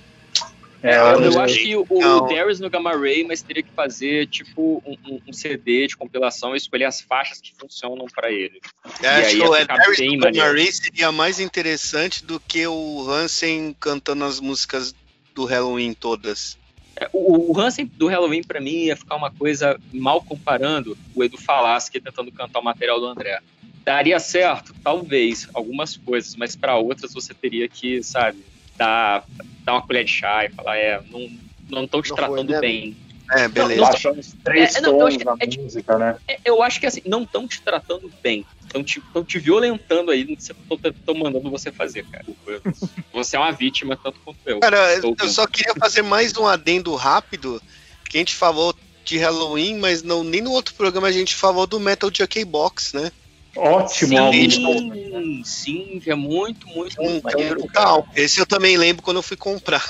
É, 0.82 0.96
eu, 0.96 1.22
eu- 1.32 1.40
acho 1.40 1.58
que 1.58 1.76
o, 1.76 1.86
o 1.90 2.20
Darius 2.28 2.58
no 2.58 2.70
Gamma 2.70 2.96
Ray, 2.96 3.22
mas 3.24 3.42
teria 3.42 3.62
que 3.62 3.70
fazer 3.72 4.26
tipo 4.28 4.82
um, 4.86 4.96
um- 5.06 5.20
um 5.28 5.32
CD 5.32 5.86
de 5.86 5.96
compilação 5.96 6.54
e 6.54 6.56
escolher 6.56 6.86
as 6.86 7.00
faixas 7.02 7.40
que 7.40 7.52
funcionam 7.54 8.06
pra 8.14 8.30
ele. 8.32 8.60
Eu 8.84 8.90
E 9.02 9.06
acho 9.06 9.26
aí 9.26 9.36
que 9.36 9.42
o 9.42 9.66
Darius 9.66 9.98
no 10.00 10.18
Gamma. 10.18 10.52
Ray 10.52 10.72
seria 10.72 11.12
mais 11.12 11.38
interessante 11.38 12.24
do 12.24 12.40
que 12.40 12.66
o 12.66 13.10
Hansen 13.10 13.76
cantando 13.78 14.24
as 14.24 14.40
músicas 14.40 14.94
do 15.34 15.44
Halloween 15.44 15.92
todas. 15.92 16.58
É, 16.96 17.08
O, 17.12 17.52
o 17.52 17.60
Hansen 17.60 17.84
do 17.94 18.06
Halloween, 18.08 18.42
pra 18.42 18.60
mim, 18.60 18.84
ia 18.84 18.96
ficar 18.96 19.16
uma 19.16 19.30
coisa 19.30 19.78
mal 19.92 20.22
comparando 20.22 20.96
o 21.14 21.22
Edu 21.22 21.36
Falaschi 21.38 22.00
tentando 22.00 22.32
cantar 22.32 22.58
o 22.60 22.64
material 22.64 22.98
do 22.98 23.06
André. 23.06 23.38
Daria 23.84 24.18
certo? 24.18 24.74
Talvez, 24.82 25.48
algumas 25.54 25.96
coisas, 25.96 26.34
mas 26.36 26.56
pra 26.56 26.76
outras 26.76 27.12
você 27.14 27.32
teria 27.34 27.68
que, 27.68 28.02
sabe, 28.02 28.44
dar, 28.80 29.24
dar 29.64 29.74
uma 29.74 29.82
colher 29.82 30.04
de 30.04 30.10
chá 30.10 30.44
e 30.44 30.48
falar, 30.48 30.76
é, 30.76 31.00
não, 31.10 31.28
não 31.68 31.86
tô 31.86 32.00
te 32.02 32.08
Não 32.08 32.16
tratando 32.16 32.46
foi, 32.46 32.54
né? 32.54 32.60
bem. 32.60 32.96
É, 33.32 33.42
Não, 33.42 33.50
beleza. 33.50 33.80
não, 34.04 34.12
os 34.18 34.34
três 34.42 34.74
É, 34.74 34.80
não, 34.80 34.98
eu 34.98 35.06
acho 35.06 35.18
da 35.18 35.34
é 35.38 35.46
tipo- 35.46 35.62
música, 35.62 35.96
né? 35.98 36.16
É, 36.26 36.38
Eu 36.44 36.60
acho 36.64 36.80
que 36.80 36.86
assim, 36.86 37.00
não 37.06 37.22
estão 37.22 37.46
te 37.46 37.60
tratando 37.62 38.10
bem. 38.20 38.44
Estão 38.66 38.82
te, 38.82 39.00
tão 39.12 39.22
te 39.24 39.38
violentando 39.38 40.10
aí 40.10 40.24
no 40.24 40.36
que 40.36 40.88
estão 40.88 41.14
mandando 41.14 41.48
você 41.50 41.70
fazer, 41.70 42.04
cara. 42.06 42.24
Você 43.12 43.36
é 43.36 43.38
uma 43.38 43.52
vítima, 43.52 43.96
tanto 43.96 44.18
quanto 44.24 44.38
eu. 44.46 44.58
Cara, 44.60 44.94
Estou 44.94 45.14
eu 45.20 45.28
só 45.28 45.46
queria 45.46 45.74
fazer 45.74 46.02
mais 46.02 46.36
um 46.36 46.46
adendo 46.46 46.92
rápido. 46.96 47.62
Que 48.08 48.16
a 48.16 48.20
gente 48.20 48.34
falou 48.34 48.74
de 49.04 49.16
Halloween, 49.18 49.78
mas 49.78 50.02
não, 50.02 50.24
nem 50.24 50.40
no 50.40 50.50
outro 50.50 50.74
programa 50.74 51.06
a 51.06 51.12
gente 51.12 51.36
falou 51.36 51.66
do 51.68 51.78
Metal 51.78 52.10
Jockey 52.12 52.44
Box, 52.44 52.96
né? 52.96 53.12
Ótimo 53.56 54.18
álbum. 54.18 54.50
Sim, 54.50 55.42
sim, 55.44 56.02
é 56.06 56.14
muito, 56.14 56.66
muito, 56.68 57.00
muito 57.02 57.22
maneiro. 57.24 57.66
tal. 57.72 58.06
Esse 58.14 58.38
eu 58.40 58.46
também 58.46 58.76
lembro 58.76 59.02
quando 59.02 59.16
eu 59.18 59.22
fui 59.22 59.36
comprar. 59.36 59.84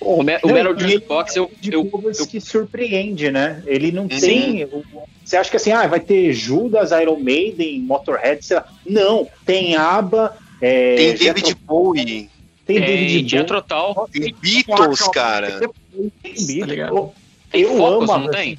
O, 0.00 0.22
Me- 0.22 0.38
o 0.42 0.46
Não, 0.48 0.54
Metal 0.54 0.74
e 0.74 0.78
Gear 0.78 0.90
ele 0.92 1.00
Box, 1.00 1.36
eu, 1.36 1.50
de 1.60 1.72
eu, 1.74 1.90
eu- 2.18 2.26
que 2.26 2.40
surpreende, 2.40 3.30
né? 3.30 3.62
Ele 3.66 3.92
não 3.92 4.08
Sim. 4.08 4.18
tem. 4.20 4.64
o- 4.64 4.84
Você 5.22 5.36
acha 5.36 5.50
que 5.50 5.56
assim, 5.56 5.72
ah, 5.72 5.86
vai 5.86 6.00
ter 6.00 6.32
Judas, 6.32 6.90
Iron 6.92 7.18
Maiden, 7.20 7.80
Motorhead, 7.80 8.44
sei 8.44 8.56
lá. 8.56 8.64
Não, 8.86 9.28
tem 9.44 9.76
ABBA. 9.76 10.36
é, 10.62 10.96
Tem 10.96 11.14
David 11.16 11.54
Bowie, 11.66 12.30
tem 12.66 12.76
é, 12.78 12.80
David 12.80 13.28
Jethro 13.28 13.62
Tull, 13.62 14.08
tem 14.12 14.34
Beatles, 14.40 15.00
cara. 15.08 15.58
Bowie, 15.92 16.10
tem 16.22 16.32
Beatles. 16.32 16.66
ligado? 16.66 16.96
Eu- 16.96 17.14
Tem 17.50 17.64
Focus, 17.64 18.10
amo 18.10 18.18
não 18.24 18.30
tem? 18.30 18.58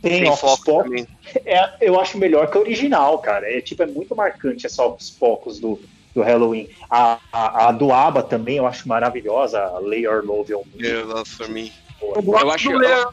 Tem, 0.00 0.22
Tem 0.22 0.32
também. 0.64 1.06
É, 1.44 1.68
eu 1.80 2.00
acho 2.00 2.16
melhor 2.18 2.50
que 2.50 2.56
a 2.56 2.60
original, 2.60 3.18
cara. 3.18 3.50
É 3.50 3.60
tipo, 3.60 3.82
é 3.82 3.86
muito 3.86 4.14
marcante 4.14 4.66
essa 4.66 4.84
Ocus 4.84 5.10
Pocus 5.10 5.58
do, 5.60 5.80
do 6.14 6.22
Halloween. 6.22 6.68
A, 6.90 7.18
a, 7.32 7.68
a 7.68 7.72
do 7.72 7.92
ABBA 7.92 8.22
também 8.22 8.56
eu 8.58 8.66
acho 8.66 8.88
maravilhosa, 8.88 9.60
a 9.60 9.78
Lay 9.78 10.02
Your 10.04 10.24
Love 10.24 10.54
on 10.54 10.62
Me. 10.74 10.86
Your 10.88 11.06
Love 11.06 11.28
for 11.28 11.48
Me. 11.48 11.72
Eu 12.00 12.22
gosto 12.22 12.44
Eu 12.44 12.50
acho- 12.52 12.70
do 12.70 12.78
Lear 12.78 13.04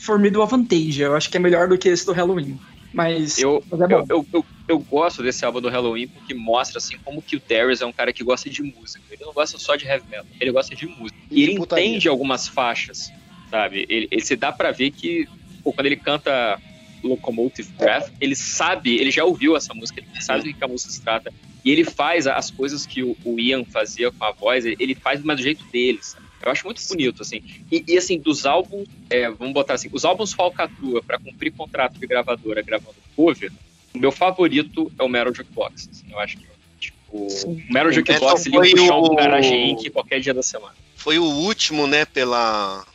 For 0.00 0.18
Me 0.18 0.30
do 0.30 0.42
Avantage. 0.42 1.00
Eu 1.00 1.14
acho 1.16 1.30
que 1.30 1.36
é 1.36 1.40
melhor 1.40 1.68
do 1.68 1.78
que 1.78 1.88
esse 1.88 2.04
do 2.04 2.12
Halloween. 2.12 2.58
Mas, 2.92 3.38
eu, 3.38 3.62
mas 3.70 3.80
é 3.80 3.84
eu, 3.84 3.88
bom. 3.88 4.04
eu, 4.10 4.26
eu, 4.32 4.44
eu 4.66 4.78
gosto 4.80 5.22
desse 5.22 5.44
álbum 5.44 5.60
do 5.60 5.68
Halloween 5.68 6.08
porque 6.08 6.34
mostra 6.34 6.78
assim 6.78 6.96
como 7.04 7.22
que 7.22 7.36
o 7.36 7.42
Darius 7.48 7.80
é 7.80 7.86
um 7.86 7.92
cara 7.92 8.12
que 8.12 8.24
gosta 8.24 8.50
de 8.50 8.62
música. 8.62 9.00
Ele 9.10 9.24
não 9.24 9.32
gosta 9.32 9.56
só 9.58 9.76
de 9.76 9.86
heavy 9.86 10.04
metal, 10.10 10.26
ele 10.40 10.50
gosta 10.50 10.74
de 10.74 10.86
música. 10.86 11.16
E 11.30 11.40
E 11.40 11.42
ele 11.44 11.56
putaria. 11.56 11.86
entende 11.86 12.08
algumas 12.08 12.48
faixas, 12.48 13.12
sabe? 13.48 13.86
Ele, 13.88 14.08
ele 14.10 14.20
se 14.22 14.34
dá 14.34 14.50
pra 14.50 14.72
ver 14.72 14.90
que 14.90 15.26
pô, 15.70 15.72
quando 15.72 15.86
ele 15.86 15.96
canta 15.96 16.58
Locomotive 17.02 17.72
Breath, 17.78 18.12
ele 18.20 18.34
sabe, 18.34 18.96
ele 18.96 19.10
já 19.10 19.24
ouviu 19.24 19.56
essa 19.56 19.72
música, 19.72 20.00
ele 20.00 20.22
sabe 20.22 20.52
do 20.52 20.58
que 20.58 20.64
a 20.64 20.68
música 20.68 20.92
se 20.92 21.00
trata. 21.00 21.32
E 21.64 21.70
ele 21.70 21.84
faz 21.84 22.26
as 22.26 22.50
coisas 22.50 22.86
que 22.86 23.02
o, 23.02 23.16
Ian 23.38 23.64
fazia 23.64 24.10
com 24.10 24.24
a 24.24 24.32
voz, 24.32 24.64
ele, 24.64 24.76
ele 24.78 24.94
faz 24.94 25.22
mas 25.22 25.36
do 25.36 25.42
jeito 25.42 25.64
dele, 25.70 25.98
sabe? 26.02 26.26
Eu 26.42 26.50
acho 26.50 26.64
muito 26.64 26.80
bonito, 26.88 27.20
assim. 27.22 27.42
E, 27.70 27.84
e, 27.86 27.98
assim, 27.98 28.18
dos 28.18 28.46
álbuns, 28.46 28.88
é, 29.10 29.30
vamos 29.30 29.52
botar 29.52 29.74
assim, 29.74 29.90
os 29.92 30.04
álbuns 30.04 30.32
Falcatrua 30.32 31.02
pra 31.02 31.18
cumprir 31.18 31.52
contrato 31.52 31.98
de 32.00 32.06
gravadora 32.06 32.62
gravando 32.62 32.94
cover, 33.14 33.52
o 33.94 33.98
meu 33.98 34.10
favorito 34.10 34.90
é 34.98 35.02
o 35.02 35.08
Metal 35.08 35.34
Jukebox. 35.34 35.88
Assim, 35.90 36.06
eu 36.10 36.18
acho 36.18 36.38
que 36.38 36.46
tipo, 36.78 36.96
o 37.12 37.56
Metal 37.70 37.92
Jukebox 37.92 38.46
Metal 38.46 38.62
limpa 38.62 38.74
o 38.74 38.78
foi 38.78 38.86
chão 38.86 39.00
o- 39.00 39.08
do 39.10 39.16
Garage 39.16 39.54
Inc. 39.54 39.90
qualquer 39.90 40.20
dia 40.20 40.32
da 40.32 40.42
semana. 40.42 40.74
Foi 40.96 41.18
o 41.18 41.24
último, 41.24 41.86
né, 41.86 42.04
pela. 42.06 42.86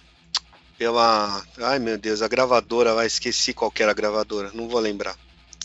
Pela. 0.78 1.42
Ai 1.60 1.80
meu 1.80 1.98
Deus, 1.98 2.22
a 2.22 2.28
gravadora 2.28 2.94
lá, 2.94 3.06
esqueci 3.06 3.54
qual 3.54 3.72
que 3.72 3.82
era 3.82 3.92
a 3.92 3.96
gravadora, 3.96 4.52
não 4.54 4.68
vou 4.68 4.80
lembrar. 4.80 5.16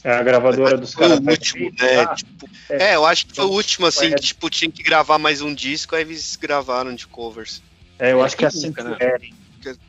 É 0.02 0.12
a 0.12 0.22
gravadora 0.22 0.78
dos 0.78 0.94
Foi 0.94 1.08
caras. 1.08 1.24
o 1.24 1.30
último, 1.30 1.70
né? 1.78 2.00
Ah, 2.00 2.14
tipo, 2.14 2.48
é. 2.70 2.90
é, 2.90 2.94
eu 2.94 3.04
acho 3.04 3.26
que 3.26 3.34
foi 3.34 3.44
o 3.44 3.50
último, 3.50 3.86
assim, 3.86 4.06
É. 4.06 4.14
que 4.14 4.22
tipo, 4.22 4.48
tinha 4.48 4.70
que 4.70 4.82
gravar 4.82 5.18
mais 5.18 5.42
um 5.42 5.54
disco, 5.54 5.94
aí 5.94 6.02
eles 6.02 6.36
gravaram 6.36 6.94
de 6.94 7.06
covers. 7.06 7.62
É, 7.98 8.12
eu 8.12 8.22
acho 8.22 8.36
que 8.36 8.44
é 8.44 8.48
a 8.48 8.50
Nunca, 8.50 8.82
né? 8.82 8.90
Sanctuary. 8.90 9.34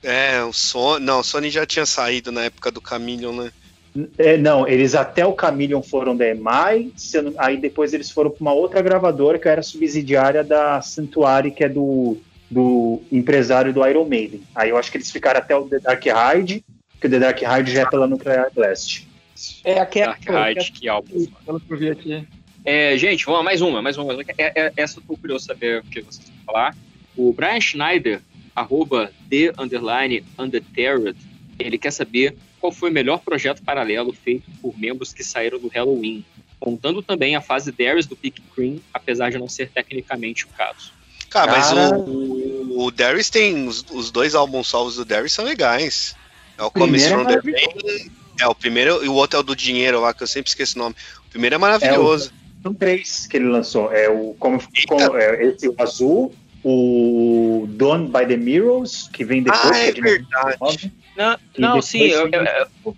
É, 0.03 0.43
o 0.43 0.51
Sony. 0.51 1.05
Não, 1.05 1.21
o 1.21 1.23
Sony 1.23 1.49
já 1.49 1.65
tinha 1.65 1.85
saído 1.85 2.29
na 2.29 2.43
época 2.43 2.69
do 2.71 2.81
Chameleon, 2.85 3.31
né? 3.31 3.51
É, 4.17 4.37
não, 4.37 4.67
eles 4.67 4.95
até 4.95 5.25
o 5.25 5.35
Chameleon 5.37 5.81
foram 5.81 6.15
da 6.15 6.27
EMI, 6.27 6.93
aí 7.37 7.57
depois 7.57 7.93
eles 7.93 8.09
foram 8.09 8.31
para 8.31 8.41
uma 8.41 8.53
outra 8.53 8.81
gravadora 8.81 9.37
que 9.37 9.47
era 9.47 9.61
subsidiária 9.61 10.43
da 10.43 10.81
Sanctuary, 10.81 11.51
que 11.51 11.63
é 11.63 11.69
do, 11.69 12.17
do 12.51 13.01
empresário 13.09 13.73
do 13.73 13.87
Iron 13.87 14.05
Maiden. 14.05 14.43
Aí 14.53 14.69
eu 14.69 14.77
acho 14.77 14.91
que 14.91 14.97
eles 14.97 15.09
ficaram 15.09 15.39
até 15.39 15.55
o 15.55 15.67
The 15.67 15.79
Dark 15.79 16.03
Ride, 16.03 16.63
que 16.99 17.07
o 17.07 17.09
The 17.09 17.17
Dark 17.17 17.39
Ride 17.39 17.71
já 17.71 17.81
é 17.83 17.89
pela 17.89 18.05
Nuclear 18.05 18.51
Blast. 18.53 19.07
É 19.63 19.79
aquela. 19.79 20.17
Dark 20.17 20.57
Ride, 20.57 20.71
que 20.73 20.89
álbum. 20.89 21.25
Pelo 21.45 21.59
que 21.61 21.73
eu 21.73 21.77
vi 21.77 21.89
aqui. 21.89 22.27
É, 22.65 22.95
gente, 22.97 23.25
vamos 23.25 23.39
lá, 23.39 23.43
mais 23.43 23.61
uma, 23.61 23.81
mais 23.81 23.97
uma. 23.97 24.13
É, 24.37 24.65
é, 24.65 24.73
essa 24.75 24.99
eu 24.99 25.03
tô 25.07 25.15
curioso 25.15 25.45
saber 25.45 25.79
o 25.79 25.83
que 25.83 26.01
vocês 26.01 26.27
vão 26.27 26.45
falar. 26.45 26.75
O 27.15 27.31
Brian 27.31 27.59
Schneider, 27.59 28.21
arroba 28.53 29.11
The 29.29 29.53
Underline 29.57 30.23
Underterred, 30.37 31.17
ele 31.57 31.77
quer 31.77 31.91
saber 31.91 32.35
qual 32.59 32.71
foi 32.71 32.89
o 32.89 32.93
melhor 32.93 33.19
projeto 33.19 33.63
paralelo 33.63 34.13
feito 34.13 34.51
por 34.61 34.77
membros 34.77 35.13
que 35.13 35.23
saíram 35.23 35.57
do 35.57 35.69
Halloween, 35.69 36.23
contando 36.59 37.01
também 37.01 37.35
a 37.35 37.41
fase 37.41 37.71
Darius 37.71 38.05
do 38.05 38.15
Pick 38.15 38.39
Cream, 38.53 38.79
apesar 38.93 39.31
de 39.31 39.37
não 39.37 39.47
ser 39.47 39.69
tecnicamente 39.69 40.45
o 40.45 40.49
caso. 40.49 40.93
Cara, 41.31 41.51
mas 41.53 41.71
o, 41.71 42.83
o 42.85 42.91
Darius 42.91 43.29
tem. 43.29 43.67
Os, 43.67 43.83
os 43.89 44.11
dois 44.11 44.35
álbuns 44.35 44.69
salvos 44.69 44.97
do 44.97 45.05
Darius 45.05 45.33
são 45.33 45.45
legais. 45.45 46.13
É 46.57 46.63
o 46.63 46.67
é 46.67 47.09
from 47.09 47.25
the. 47.25 47.41
Pain. 47.41 48.11
É, 48.39 48.47
o 48.47 48.53
primeiro 48.53 49.03
e 49.03 49.07
o 49.07 49.13
outro 49.13 49.37
é 49.37 49.39
o 49.39 49.43
do 49.43 49.55
dinheiro 49.55 50.01
lá, 50.01 50.13
que 50.13 50.21
eu 50.21 50.27
sempre 50.27 50.49
esqueço 50.49 50.77
o 50.77 50.81
nome. 50.83 50.95
O 51.25 51.29
primeiro 51.29 51.55
é 51.55 51.57
maravilhoso. 51.57 52.31
São 52.61 52.73
três 52.73 53.25
que 53.27 53.37
ele 53.37 53.47
lançou. 53.47 53.91
É 53.91 54.09
o 54.09 54.35
como, 54.37 54.61
como- 54.87 55.15
é, 55.15 55.43
esse 55.45 55.67
o 55.69 55.75
azul, 55.79 56.33
o 56.63 57.65
Done 57.69 58.07
by 58.07 58.27
the 58.27 58.37
Mirrors, 58.37 59.09
que 59.11 59.23
vem 59.23 59.41
depois, 59.41 59.63
Ah, 59.65 59.71
que 59.71 59.89
é 59.89 59.91
de 59.91 60.01
verdade. 60.01 60.57
99. 60.59 60.91
Não, 61.17 61.37
não 61.57 61.81
sim, 61.81 62.03
eu- 62.03 62.29
eu- 62.29 62.45
eu- 62.85 62.97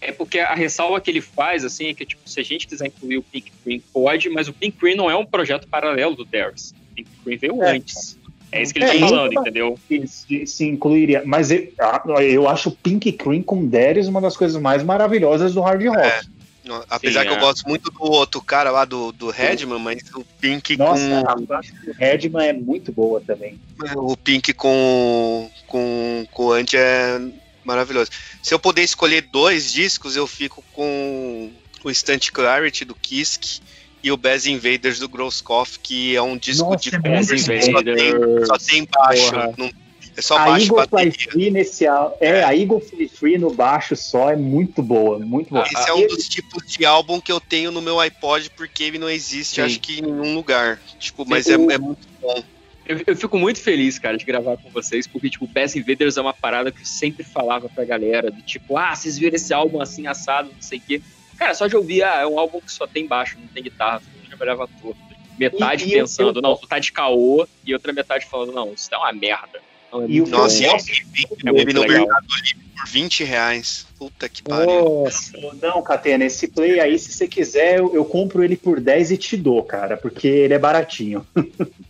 é 0.00 0.12
porque 0.12 0.40
a 0.40 0.54
ressalva 0.54 1.00
que 1.00 1.10
ele 1.10 1.20
faz, 1.20 1.64
assim, 1.64 1.88
é 1.88 1.94
que, 1.94 2.04
tipo, 2.04 2.28
se 2.28 2.40
a 2.40 2.42
gente 2.42 2.66
quiser 2.66 2.86
incluir 2.86 3.18
o 3.18 3.22
Pink 3.22 3.52
Cream, 3.62 3.80
pode, 3.92 4.28
mas 4.30 4.48
o 4.48 4.52
Pink 4.52 4.76
Cream 4.76 4.96
não 4.96 5.10
é 5.10 5.16
um 5.16 5.24
projeto 5.24 5.68
paralelo 5.68 6.16
do 6.16 6.24
Darius. 6.24 6.74
O 6.92 6.94
Pink 6.94 7.08
Cream 7.24 7.38
veio 7.38 7.62
É. 7.62 7.76
antes. 7.76 8.18
É 8.50 8.62
isso 8.62 8.72
que 8.74 8.80
ele 8.80 8.86
É, 8.90 8.98
tá 9.00 9.08
falando, 9.08 9.32
tá- 9.32 9.40
entendeu? 9.40 9.78
que 9.88 10.06
se, 10.06 10.46
se 10.46 10.64
incluiria. 10.66 11.22
Mas 11.24 11.50
eu, 11.50 11.72
ah, 11.80 12.02
eu 12.22 12.46
acho 12.48 12.68
o 12.68 12.72
Pink 12.72 13.10
Cream 13.12 13.42
com 13.42 13.66
Darius 13.66 14.06
uma 14.08 14.20
das 14.20 14.36
coisas 14.36 14.60
mais 14.60 14.82
maravilhosas 14.82 15.54
do 15.54 15.60
hard 15.62 15.82
rock. 15.86 16.28
Não, 16.64 16.84
Apesar 16.88 17.22
Sim, 17.22 17.26
que 17.28 17.32
eu 17.32 17.38
é. 17.38 17.40
gosto 17.40 17.68
muito 17.68 17.90
do 17.90 18.04
outro 18.04 18.40
cara 18.40 18.70
lá, 18.70 18.84
do, 18.84 19.10
do 19.10 19.30
Redman, 19.30 19.80
mas 19.80 20.02
o 20.14 20.22
Pink 20.40 20.76
Nossa, 20.76 21.02
com. 21.24 21.28
a 21.54 21.60
do 21.60 21.92
Redman 21.98 22.46
é 22.46 22.52
muito 22.52 22.92
boa 22.92 23.20
também. 23.20 23.58
O 23.96 24.16
Pink 24.16 24.52
com, 24.52 25.50
com, 25.66 26.24
com 26.30 26.44
o 26.44 26.52
Anti 26.52 26.76
é 26.76 27.20
maravilhoso. 27.64 28.10
Se 28.42 28.54
eu 28.54 28.58
puder 28.60 28.82
escolher 28.82 29.22
dois 29.32 29.72
discos, 29.72 30.14
eu 30.14 30.26
fico 30.26 30.62
com 30.72 31.50
o 31.82 31.90
Instant 31.90 32.30
Clarity 32.30 32.84
do 32.84 32.94
Kisk 32.94 33.60
e 34.02 34.10
o 34.10 34.16
Bass 34.16 34.46
Invaders 34.46 34.98
do 34.98 35.08
Grosskopf, 35.08 35.78
que 35.82 36.14
é 36.16 36.22
um 36.22 36.36
disco 36.36 36.70
Nossa, 36.70 36.90
de 36.90 36.96
é 36.96 36.98
Bass 36.98 37.28
muito 37.28 37.52
Invaders. 37.52 37.66
Só 37.66 37.78
tem, 37.82 38.46
só 38.46 38.58
tem 38.58 38.88
baixo. 38.90 39.30
Porra. 39.30 39.54
não- 39.56 39.82
é 40.14 40.20
só 40.20 40.36
a 40.36 40.44
baixo 40.44 40.66
Eagle 40.66 40.88
Fly. 40.88 41.10
Free 41.10 41.50
nesse 41.50 41.86
al- 41.86 42.18
é, 42.20 42.44
a 42.44 42.54
Eagle 42.54 42.80
Fly 42.80 43.08
Free 43.08 43.38
no 43.38 43.50
baixo 43.54 43.96
só 43.96 44.28
é 44.30 44.36
muito 44.36 44.82
boa, 44.82 45.18
muito 45.18 45.48
boa. 45.48 45.64
Esse 45.64 45.88
é 45.88 45.94
um 45.94 46.06
dos 46.06 46.28
tipos 46.28 46.64
de 46.70 46.84
álbum 46.84 47.18
que 47.18 47.32
eu 47.32 47.40
tenho 47.40 47.70
no 47.70 47.80
meu 47.80 47.98
iPod, 47.98 48.50
porque 48.54 48.84
ele 48.84 48.98
não 48.98 49.08
existe, 49.08 49.54
Sim. 49.54 49.62
acho 49.62 49.80
que 49.80 50.00
em 50.00 50.02
nenhum 50.02 50.34
lugar. 50.34 50.78
Tipo, 50.98 51.24
mas 51.26 51.46
é, 51.48 51.54
é 51.54 51.78
muito 51.78 52.06
bom. 52.20 52.42
Eu, 52.84 53.00
eu 53.06 53.16
fico 53.16 53.38
muito 53.38 53.58
feliz, 53.60 53.98
cara, 53.98 54.18
de 54.18 54.24
gravar 54.26 54.56
com 54.58 54.68
vocês, 54.68 55.06
porque, 55.06 55.30
tipo, 55.30 55.46
Bass 55.46 55.76
Invaders 55.76 56.16
é 56.18 56.20
uma 56.20 56.34
parada 56.34 56.70
que 56.70 56.82
eu 56.82 56.86
sempre 56.86 57.24
falava 57.24 57.68
pra 57.70 57.84
galera, 57.84 58.30
do 58.30 58.42
tipo, 58.42 58.76
ah, 58.76 58.94
vocês 58.94 59.16
viram 59.16 59.36
esse 59.36 59.54
álbum 59.54 59.80
assim, 59.80 60.06
assado, 60.08 60.50
não 60.52 60.60
sei 60.60 60.76
o 60.78 60.82
quê. 60.86 61.00
Cara, 61.42 61.54
só 61.54 61.66
de 61.66 61.76
ouvir, 61.76 62.02
ah, 62.04 62.20
é 62.20 62.26
um 62.26 62.38
álbum 62.38 62.60
que 62.60 62.70
só 62.72 62.86
tem 62.86 63.06
baixo, 63.06 63.36
não 63.38 63.48
tem 63.48 63.62
guitarra, 63.64 64.00
todo 64.00 64.12
mundo 64.16 64.30
já 64.30 64.36
olhava 64.40 64.68
torto. 64.80 64.98
Metade 65.38 65.84
E- 65.84 65.88
e 65.88 65.92
eu- 65.94 66.00
pensando, 66.04 66.38
eu- 66.38 66.42
não, 66.42 66.56
tu 66.56 66.68
tá 66.68 66.78
de 66.78 66.92
caô, 66.92 67.48
e 67.66 67.72
outra 67.74 67.92
metade 67.92 68.26
falando, 68.26 68.52
não, 68.52 68.72
isso 68.72 68.88
é 68.92 68.96
uma 68.96 69.12
merda. 69.12 69.60
Não, 69.92 70.02
é 70.02 70.06
E 70.08 70.20
o 70.20 70.26
Nossa, 70.28 70.62
e 70.62 70.66
eu 70.66 70.72
é 70.72 70.76
ele 70.76 71.52
muito 71.64 71.74
no 71.74 71.80
legal. 71.80 71.98
Mercado 72.06 72.26
Livre 72.44 72.64
por 72.76 72.86
20 72.88 73.24
reais. 73.24 73.86
Puta 73.98 74.28
que 74.28 74.42
pariu. 74.42 75.02
Nossa. 75.04 75.32
Não, 75.60 75.82
Catena, 75.82 76.24
esse 76.24 76.46
play 76.48 76.78
aí, 76.80 76.98
se 76.98 77.12
você 77.12 77.26
quiser, 77.26 77.78
eu, 77.80 77.92
eu 77.94 78.04
compro 78.04 78.42
ele 78.44 78.56
por 78.56 78.80
10 78.80 79.10
e 79.10 79.16
te 79.16 79.36
dou, 79.36 79.62
cara, 79.64 79.96
porque 79.96 80.26
ele 80.28 80.54
é 80.54 80.58
baratinho. 80.58 81.26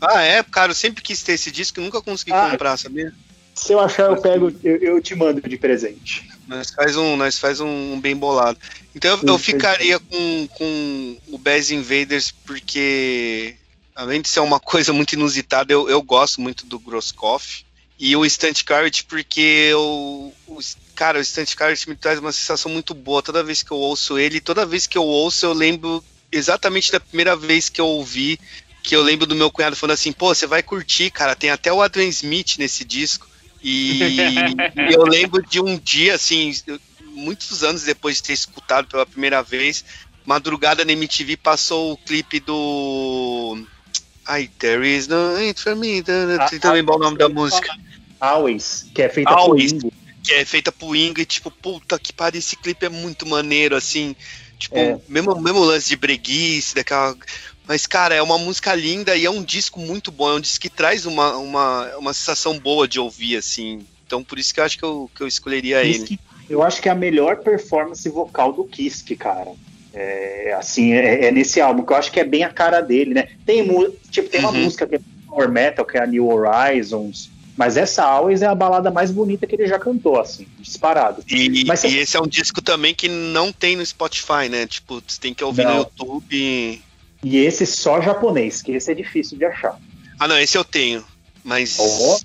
Ah, 0.00 0.22
é, 0.22 0.42
cara, 0.42 0.70
eu 0.72 0.74
sempre 0.74 1.02
quis 1.02 1.22
ter 1.22 1.32
esse 1.32 1.50
disco 1.50 1.78
e 1.80 1.84
nunca 1.84 2.00
consegui 2.02 2.32
Ah. 2.32 2.50
comprar, 2.50 2.76
sabia? 2.76 3.12
Se 3.54 3.72
eu 3.72 3.80
achar, 3.80 4.10
eu 4.10 4.20
pego, 4.20 4.52
eu, 4.64 4.76
eu 4.78 5.02
te 5.02 5.14
mando 5.14 5.40
de 5.40 5.56
presente. 5.56 6.28
Nós 6.46 6.70
faz 6.70 6.96
um, 6.96 7.16
nós 7.16 7.38
faz 7.38 7.60
um, 7.60 8.00
bem 8.00 8.16
bolado. 8.16 8.58
Então 8.94 9.18
eu, 9.22 9.28
eu 9.28 9.38
ficaria 9.38 9.98
com, 9.98 10.48
com 10.48 11.16
o 11.28 11.38
Bass 11.38 11.70
Invaders 11.70 12.32
porque, 12.44 13.54
além 13.94 14.20
de 14.20 14.28
ser 14.28 14.40
uma 14.40 14.58
coisa 14.60 14.92
muito 14.92 15.12
inusitada, 15.12 15.72
eu, 15.72 15.88
eu 15.88 16.02
gosto 16.02 16.40
muito 16.40 16.66
do 16.66 16.78
Grosskopf. 16.78 17.64
E 17.98 18.16
o 18.16 18.28
Stunt 18.28 18.64
Carrot 18.64 19.04
porque 19.04 19.68
eu, 19.70 20.34
o, 20.48 20.58
cara, 20.94 21.20
o 21.20 21.24
Stunt 21.24 21.54
Carrot 21.54 21.88
me 21.88 21.94
traz 21.94 22.18
uma 22.18 22.32
sensação 22.32 22.72
muito 22.72 22.94
boa 22.94 23.22
toda 23.22 23.44
vez 23.44 23.62
que 23.62 23.70
eu 23.70 23.76
ouço 23.76 24.18
ele. 24.18 24.40
Toda 24.40 24.66
vez 24.66 24.86
que 24.86 24.98
eu 24.98 25.04
ouço, 25.04 25.46
eu 25.46 25.52
lembro 25.52 26.02
exatamente 26.32 26.90
da 26.90 26.98
primeira 26.98 27.36
vez 27.36 27.68
que 27.68 27.80
eu 27.80 27.86
ouvi. 27.86 28.40
Que 28.82 28.96
eu 28.96 29.02
lembro 29.02 29.24
do 29.24 29.36
meu 29.36 29.52
cunhado 29.52 29.76
falando 29.76 29.94
assim: 29.94 30.10
pô, 30.10 30.34
você 30.34 30.48
vai 30.48 30.64
curtir, 30.64 31.10
cara. 31.10 31.36
Tem 31.36 31.50
até 31.50 31.72
o 31.72 31.80
Adrian 31.80 32.08
Smith 32.08 32.56
nesse 32.58 32.84
disco. 32.84 33.28
E, 33.62 34.02
e 34.02 34.92
eu 34.94 35.04
lembro 35.04 35.42
de 35.42 35.60
um 35.60 35.78
dia, 35.78 36.14
assim, 36.14 36.52
muitos 37.12 37.62
anos 37.62 37.82
depois 37.82 38.16
de 38.16 38.24
ter 38.24 38.32
escutado 38.32 38.88
pela 38.88 39.06
primeira 39.06 39.42
vez, 39.42 39.84
madrugada 40.24 40.84
na 40.84 40.92
MTV 40.92 41.36
passou 41.36 41.92
o 41.92 41.96
clipe 41.96 42.40
do. 42.40 43.64
Ai, 44.26 44.48
There 44.58 44.86
is 44.86 45.08
no 45.08 45.36
hate 45.36 45.60
for 45.60 45.76
me. 45.76 46.02
Ah, 46.38 46.48
Tenta 46.48 46.72
lembrar 46.72 46.96
o 46.96 46.98
nome 46.98 47.18
da 47.18 47.28
música. 47.28 47.74
Always, 48.20 48.86
que 48.94 49.02
é 49.02 49.08
feita 49.08 49.30
Always. 49.30 49.72
por 49.72 49.78
Ingo. 49.86 49.92
Que 50.22 50.34
é 50.34 50.44
feita 50.44 50.70
por 50.70 50.94
Inga 50.94 51.20
e, 51.22 51.26
tipo, 51.26 51.50
puta 51.50 51.98
que 51.98 52.12
pariu, 52.12 52.38
esse 52.38 52.54
clipe 52.56 52.86
é 52.86 52.88
muito 52.88 53.26
maneiro, 53.26 53.74
assim. 53.74 54.14
Tipo, 54.56 54.76
É. 54.76 54.96
mesmo, 55.08 55.40
mesmo 55.40 55.58
lance 55.64 55.88
de 55.88 55.96
breguice, 55.96 56.74
daquela. 56.76 57.16
Mas, 57.66 57.86
cara, 57.86 58.14
é 58.14 58.22
uma 58.22 58.38
música 58.38 58.74
linda 58.74 59.16
e 59.16 59.24
é 59.24 59.30
um 59.30 59.42
disco 59.42 59.78
muito 59.80 60.10
bom. 60.10 60.30
É 60.30 60.34
um 60.34 60.40
disco 60.40 60.60
que 60.60 60.70
traz 60.70 61.06
uma, 61.06 61.36
uma, 61.36 61.96
uma 61.96 62.12
sensação 62.12 62.58
boa 62.58 62.88
de 62.88 62.98
ouvir, 62.98 63.36
assim. 63.36 63.86
Então, 64.06 64.22
por 64.22 64.38
isso 64.38 64.52
que 64.52 64.60
eu 64.60 64.64
acho 64.64 64.78
que 64.78 64.84
eu, 64.84 65.10
que 65.14 65.22
eu 65.22 65.28
escolheria 65.28 65.82
ele. 65.82 65.98
Kiske, 65.98 66.20
eu 66.50 66.62
acho 66.62 66.82
que 66.82 66.88
é 66.88 66.92
a 66.92 66.96
melhor 66.96 67.36
performance 67.36 68.06
vocal 68.08 68.52
do 68.52 68.64
Kiske, 68.64 69.16
cara. 69.16 69.52
É, 69.94 70.54
assim, 70.58 70.92
é, 70.92 71.26
é 71.26 71.30
nesse 71.30 71.60
álbum, 71.60 71.84
que 71.84 71.92
eu 71.92 71.96
acho 71.96 72.10
que 72.10 72.20
é 72.20 72.24
bem 72.24 72.44
a 72.44 72.50
cara 72.50 72.80
dele, 72.80 73.14
né? 73.14 73.28
Tem, 73.46 73.66
tipo, 74.10 74.28
tem 74.28 74.40
uma 74.40 74.50
Uhum. 74.50 74.64
música 74.64 74.86
que 74.86 74.96
é 74.96 75.00
Power 75.26 75.50
Metal, 75.50 75.84
que 75.84 75.96
é 75.96 76.02
a 76.02 76.06
New 76.06 76.28
Horizons, 76.28 77.30
mas 77.56 77.76
essa 77.76 78.04
Always 78.04 78.42
é 78.42 78.46
a 78.46 78.54
balada 78.54 78.90
mais 78.90 79.10
bonita 79.10 79.46
que 79.46 79.54
ele 79.54 79.66
já 79.66 79.78
cantou, 79.78 80.18
assim, 80.18 80.46
disparado. 80.58 81.22
E, 81.28 81.64
Mas 81.66 81.84
e 81.84 81.98
esse 81.98 82.16
é 82.16 82.20
um 82.20 82.26
disco 82.26 82.62
também 82.62 82.94
que 82.94 83.08
não 83.08 83.52
tem 83.52 83.76
no 83.76 83.84
Spotify, 83.84 84.48
né? 84.50 84.66
Tipo, 84.66 85.02
você 85.06 85.20
tem 85.20 85.34
que 85.34 85.44
ouvir 85.44 85.64
no 85.64 85.70
Não. 85.70 85.78
YouTube. 85.78 86.82
E 87.24 87.38
esse 87.38 87.66
só 87.66 88.00
japonês, 88.00 88.62
que 88.62 88.72
esse 88.72 88.90
é 88.90 88.94
difícil 88.94 89.38
de 89.38 89.44
achar. 89.44 89.78
Ah, 90.18 90.26
não, 90.26 90.38
esse 90.38 90.56
eu 90.58 90.64
tenho. 90.64 91.04
Mas 91.44 91.76
Ó. 91.78 92.18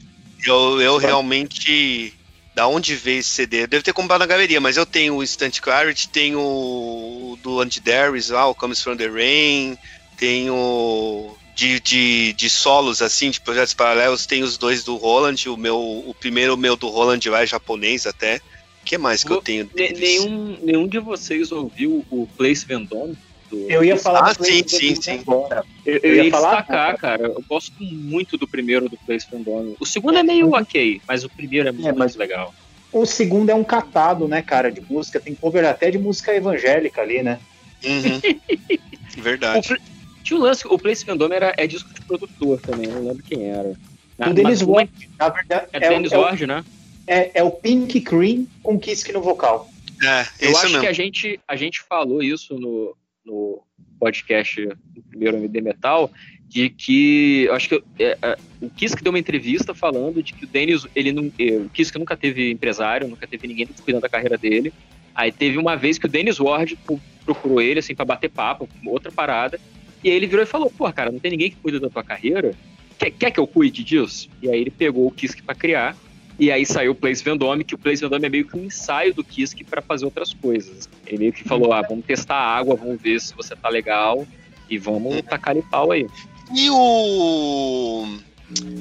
eu, 0.45 0.81
eu 0.81 0.97
realmente. 0.97 2.13
Da 2.55 2.67
onde 2.67 2.95
veio 2.95 3.19
esse 3.19 3.29
CD? 3.29 3.63
Eu 3.63 3.67
devo 3.67 3.83
ter 3.83 3.93
comprado 3.93 4.21
na 4.21 4.25
galeria, 4.25 4.59
mas 4.59 4.77
eu 4.77 4.85
tenho 4.85 5.15
o 5.15 5.25
Stunt 5.25 5.59
Clarity, 5.59 6.09
tenho 6.09 6.39
o 6.39 7.37
do 7.43 7.59
Andy 7.61 7.79
Darius 7.79 8.29
lá, 8.29 8.47
o 8.47 8.55
Comes 8.55 8.81
From 8.81 8.97
The 8.97 9.07
Rain, 9.07 9.77
tenho 10.17 11.35
de, 11.55 11.79
de, 11.79 12.33
de 12.33 12.49
solos, 12.49 13.01
assim, 13.03 13.29
de 13.29 13.39
projetos 13.41 13.75
paralelos, 13.75 14.25
tem 14.25 14.41
os 14.41 14.57
dois 14.57 14.83
do 14.83 14.95
Roland, 14.95 15.47
o 15.47 15.55
meu, 15.55 15.77
o 15.79 16.15
primeiro 16.19 16.57
meu 16.57 16.75
do 16.75 16.87
Roland 16.87 17.19
lá 17.29 17.43
é 17.43 17.45
japonês 17.45 18.07
até. 18.07 18.37
O 18.81 18.85
que 18.85 18.97
mais 18.97 19.23
que 19.23 19.31
eu 19.31 19.41
tenho 19.41 19.65
Ne- 19.75 19.91
deles? 19.93 19.99
nenhum, 19.99 20.57
nenhum 20.61 20.87
de 20.87 20.97
vocês 20.97 21.51
ouviu 21.51 22.03
o 22.09 22.27
Place 22.37 22.65
Vendôme? 22.65 23.15
Do... 23.49 23.69
Eu 23.69 23.83
ia 23.83 23.97
falar 23.97 24.29
Ah, 24.29 24.33
do 24.33 24.43
sim, 24.43 24.63
sim, 24.67 24.95
sim. 24.95 25.19
agora. 25.19 25.63
Eu, 25.85 25.95
Eu, 25.95 25.99
eu 26.15 26.23
ia 26.25 26.31
falar 26.31 26.57
destacar, 26.57 26.97
cara. 26.97 27.23
Eu 27.27 27.43
gosto 27.49 27.73
muito 27.81 28.37
do 28.37 28.47
primeiro 28.47 28.89
do 28.89 28.97
Place 29.05 29.25
Vendôme. 29.31 29.75
O 29.79 29.85
segundo 29.85 30.17
é 30.17 30.23
meio 30.23 30.51
ok, 30.53 31.01
mas 31.07 31.23
o 31.23 31.29
primeiro 31.29 31.69
é 31.69 31.71
muito 31.71 31.97
mas- 31.97 32.15
legal. 32.15 32.53
O 32.91 33.05
segundo 33.05 33.49
é 33.49 33.55
um 33.55 33.65
catado, 33.65 34.27
né, 34.29 34.41
cara, 34.41 34.71
de 34.71 34.81
música. 34.81 35.19
Tem 35.19 35.35
cover 35.35 35.65
até 35.65 35.91
de 35.91 35.97
música 35.99 36.33
evangélica 36.33 37.01
ali, 37.01 37.21
né? 37.23 37.39
Uhum. 37.83 38.21
O 39.17 39.21
Verdade. 39.21 39.67
Pla- 39.67 39.77
Tinha 40.23 40.39
um 40.39 40.43
lance, 40.43 40.67
o 40.67 40.77
Place 40.77 41.03
Vendôme 41.05 41.35
era, 41.35 41.53
é 41.57 41.65
disco 41.65 41.91
de 41.93 42.01
produtor 42.01 42.59
também, 42.61 42.87
não 42.87 43.03
lembro 43.07 43.23
quem 43.23 43.49
era. 43.49 43.73
Na- 44.17 44.29
o 44.29 44.33
Dennis 44.33 44.61
Ward, 44.61 44.91
na 45.17 45.29
verdade, 45.29 45.67
É 45.73 45.83
é, 45.85 45.87
o- 45.87 45.93
Dennis 45.93 46.11
é 46.11 46.17
o- 46.17 46.21
Ward, 46.21 46.45
né? 46.47 46.63
é- 47.07 47.31
é 47.39 47.43
o 47.43 47.49
Pink 47.51 48.01
Cream 48.01 48.45
com 48.61 48.77
Kiske 48.79 49.11
no 49.11 49.21
vocal. 49.21 49.67
É, 50.03 50.25
Eu 50.47 50.51
acho 50.57 50.65
mesmo. 50.67 50.81
que 50.81 50.87
a 50.87 50.93
gente, 50.93 51.39
a 51.47 51.55
gente 51.55 51.81
falou 51.81 52.21
isso 52.21 52.53
no, 52.59 52.95
no 53.27 53.61
podcast 53.99 54.65
do 54.65 55.01
primeiro 55.09 55.37
MD 55.37 55.61
Metal, 55.61 56.09
de 56.47 56.69
que 56.69 57.49
acho 57.51 57.67
que 57.69 57.83
é, 57.99 58.17
é, 58.21 58.37
o 58.61 58.69
Kiske 58.69 59.03
deu 59.03 59.11
uma 59.11 59.19
entrevista 59.19 59.73
falando 59.73 60.23
de 60.23 60.33
que 60.33 60.45
o 60.45 60.47
Dennis, 60.47 60.87
ele 60.95 61.11
não, 61.11 61.31
é, 61.37 61.57
o 61.57 61.69
Kiske 61.69 61.99
nunca 61.99 62.15
teve 62.15 62.49
empresário, 62.51 63.07
nunca 63.07 63.27
teve 63.27 63.47
ninguém 63.47 63.67
cuidando 63.83 64.03
da 64.03 64.09
carreira 64.09 64.37
dele. 64.37 64.73
Aí 65.13 65.31
teve 65.31 65.57
uma 65.57 65.75
vez 65.75 65.97
que 65.97 66.05
o 66.05 66.09
Dennis 66.09 66.39
Ward 66.39 66.77
pro- 66.85 67.01
procurou 67.25 67.61
ele 67.61 67.79
assim 67.79 67.93
para 67.93 68.05
bater 68.05 68.29
papo, 68.29 68.69
outra 68.85 69.11
parada, 69.11 69.59
e 70.03 70.09
aí 70.09 70.15
ele 70.15 70.27
virou 70.27 70.43
e 70.43 70.47
falou: 70.47 70.71
"Pô, 70.71 70.91
cara, 70.93 71.11
não 71.11 71.19
tem 71.19 71.31
ninguém 71.31 71.49
que 71.49 71.57
cuida 71.57 71.79
da 71.79 71.89
tua 71.89 72.03
carreira? 72.03 72.53
Quer, 72.97 73.11
quer 73.11 73.31
que 73.31 73.39
eu 73.39 73.47
cuide 73.47 73.83
disso?" 73.83 74.29
E 74.41 74.49
aí 74.49 74.61
ele 74.61 74.71
pegou 74.71 75.05
o 75.07 75.11
Kiske 75.11 75.41
para 75.43 75.55
criar. 75.55 75.97
E 76.39 76.51
aí 76.51 76.65
saiu 76.65 76.91
o 76.91 76.95
Place 76.95 77.23
Vendôme, 77.23 77.63
que 77.63 77.73
o 77.73 77.77
Place 77.77 78.01
Vendôme 78.01 78.25
é 78.27 78.29
meio 78.29 78.47
que 78.47 78.55
um 78.55 78.65
ensaio 78.65 79.13
do 79.13 79.23
Kiske 79.23 79.63
para 79.63 79.81
fazer 79.81 80.05
outras 80.05 80.33
coisas. 80.33 80.87
Ele 81.05 81.17
meio 81.17 81.33
que 81.33 81.43
falou: 81.43 81.73
ah, 81.73 81.81
vamos 81.81 82.05
testar 82.05 82.35
a 82.35 82.55
água, 82.57 82.75
vamos 82.75 83.01
ver 83.01 83.19
se 83.19 83.33
você 83.35 83.55
tá 83.55 83.69
legal 83.69 84.25
e 84.69 84.77
vamos 84.77 85.19
tacar 85.23 85.57
em 85.57 85.61
pau 85.63 85.91
aí. 85.91 86.07
E 86.55 86.69
o. 86.69 88.07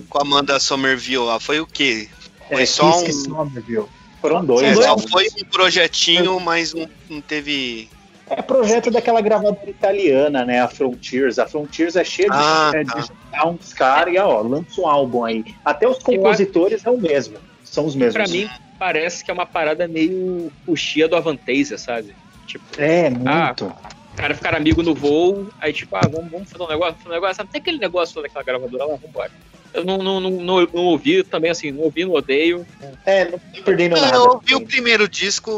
Com 0.08 0.18
a 0.18 0.22
Amanda 0.22 0.60
Somerville 0.60 1.24
lá, 1.24 1.40
foi 1.40 1.58
o 1.60 1.66
quê? 1.66 2.08
Foi 2.48 2.62
É, 2.62 2.66
só 2.66 3.02
Kiske 3.02 3.30
um. 3.30 3.34
Somerville. 3.36 3.86
Foram 4.20 4.44
dois. 4.44 4.62
É, 4.62 4.74
só 4.74 4.90
álbuns. 4.90 5.10
foi 5.10 5.26
um 5.40 5.44
projetinho, 5.44 6.38
mas 6.40 6.74
não, 6.74 6.88
não 7.08 7.20
teve. 7.20 7.88
É 8.28 8.42
projeto 8.42 8.90
daquela 8.90 9.20
gravadora 9.20 9.70
italiana, 9.70 10.44
né? 10.44 10.60
A 10.60 10.68
Frontiers. 10.68 11.38
A 11.38 11.46
Frontiers 11.46 11.94
é 11.96 12.04
cheia 12.04 12.28
de, 12.28 12.36
Ah, 12.36 12.72
é, 12.74 12.84
tá. 12.84 13.00
de 13.00 13.12
juntar 13.36 13.46
uns 13.46 13.72
caras 13.72 14.14
e, 14.14 14.18
ó, 14.18 14.40
lança 14.40 14.80
um 14.80 14.86
álbum 14.86 15.24
aí. 15.24 15.44
Até 15.64 15.86
os 15.88 15.98
compositores 15.98 16.84
é 16.84 16.90
o 16.90 16.98
mesmo. 16.98 17.38
São 17.62 17.86
os 17.86 17.94
mesmos. 17.94 18.14
Pra 18.14 18.28
mim, 18.28 18.48
parece 18.78 19.24
que 19.24 19.30
é 19.30 19.34
uma 19.34 19.46
parada 19.46 19.86
meio 19.86 20.50
puxia 20.64 21.08
do 21.08 21.16
Avantasia, 21.16 21.78
sabe? 21.78 22.14
Tipo, 22.46 22.64
É, 22.78 23.08
Ah, 23.24 23.46
muito. 23.48 23.66
o 23.66 24.16
cara 24.16 24.34
ficar 24.34 24.54
amigo 24.54 24.82
no 24.82 24.94
voo, 24.94 25.48
aí 25.60 25.72
tipo, 25.72 25.94
ah, 25.96 26.00
vamos, 26.02 26.30
vamos 26.30 26.50
fazer 26.50 26.64
um 26.64 26.68
negócio, 26.68 26.94
fazer 26.96 27.08
um 27.08 27.12
negócio. 27.12 27.36
Sabe, 27.36 27.50
tem 27.50 27.60
aquele 27.60 27.78
negócio 27.78 28.22
daquela 28.22 28.44
gravadora 28.44 28.84
lá, 28.84 28.96
vambora. 28.96 29.30
Eu 29.74 29.84
não, 29.84 29.98
não, 29.98 30.20
não, 30.20 30.30
não, 30.30 30.60
não 30.72 30.84
ouvi 30.84 31.22
também, 31.22 31.50
assim, 31.50 31.70
não 31.70 31.82
ouvi, 31.82 32.04
não 32.04 32.12
odeio. 32.12 32.66
É, 33.04 33.26
não 33.26 33.38
perdendo 33.62 33.96
Não, 33.96 34.02
nada. 34.02 34.16
eu 34.16 34.22
ouvi 34.32 34.54
o 34.54 34.64
primeiro 34.64 35.06
disco, 35.08 35.50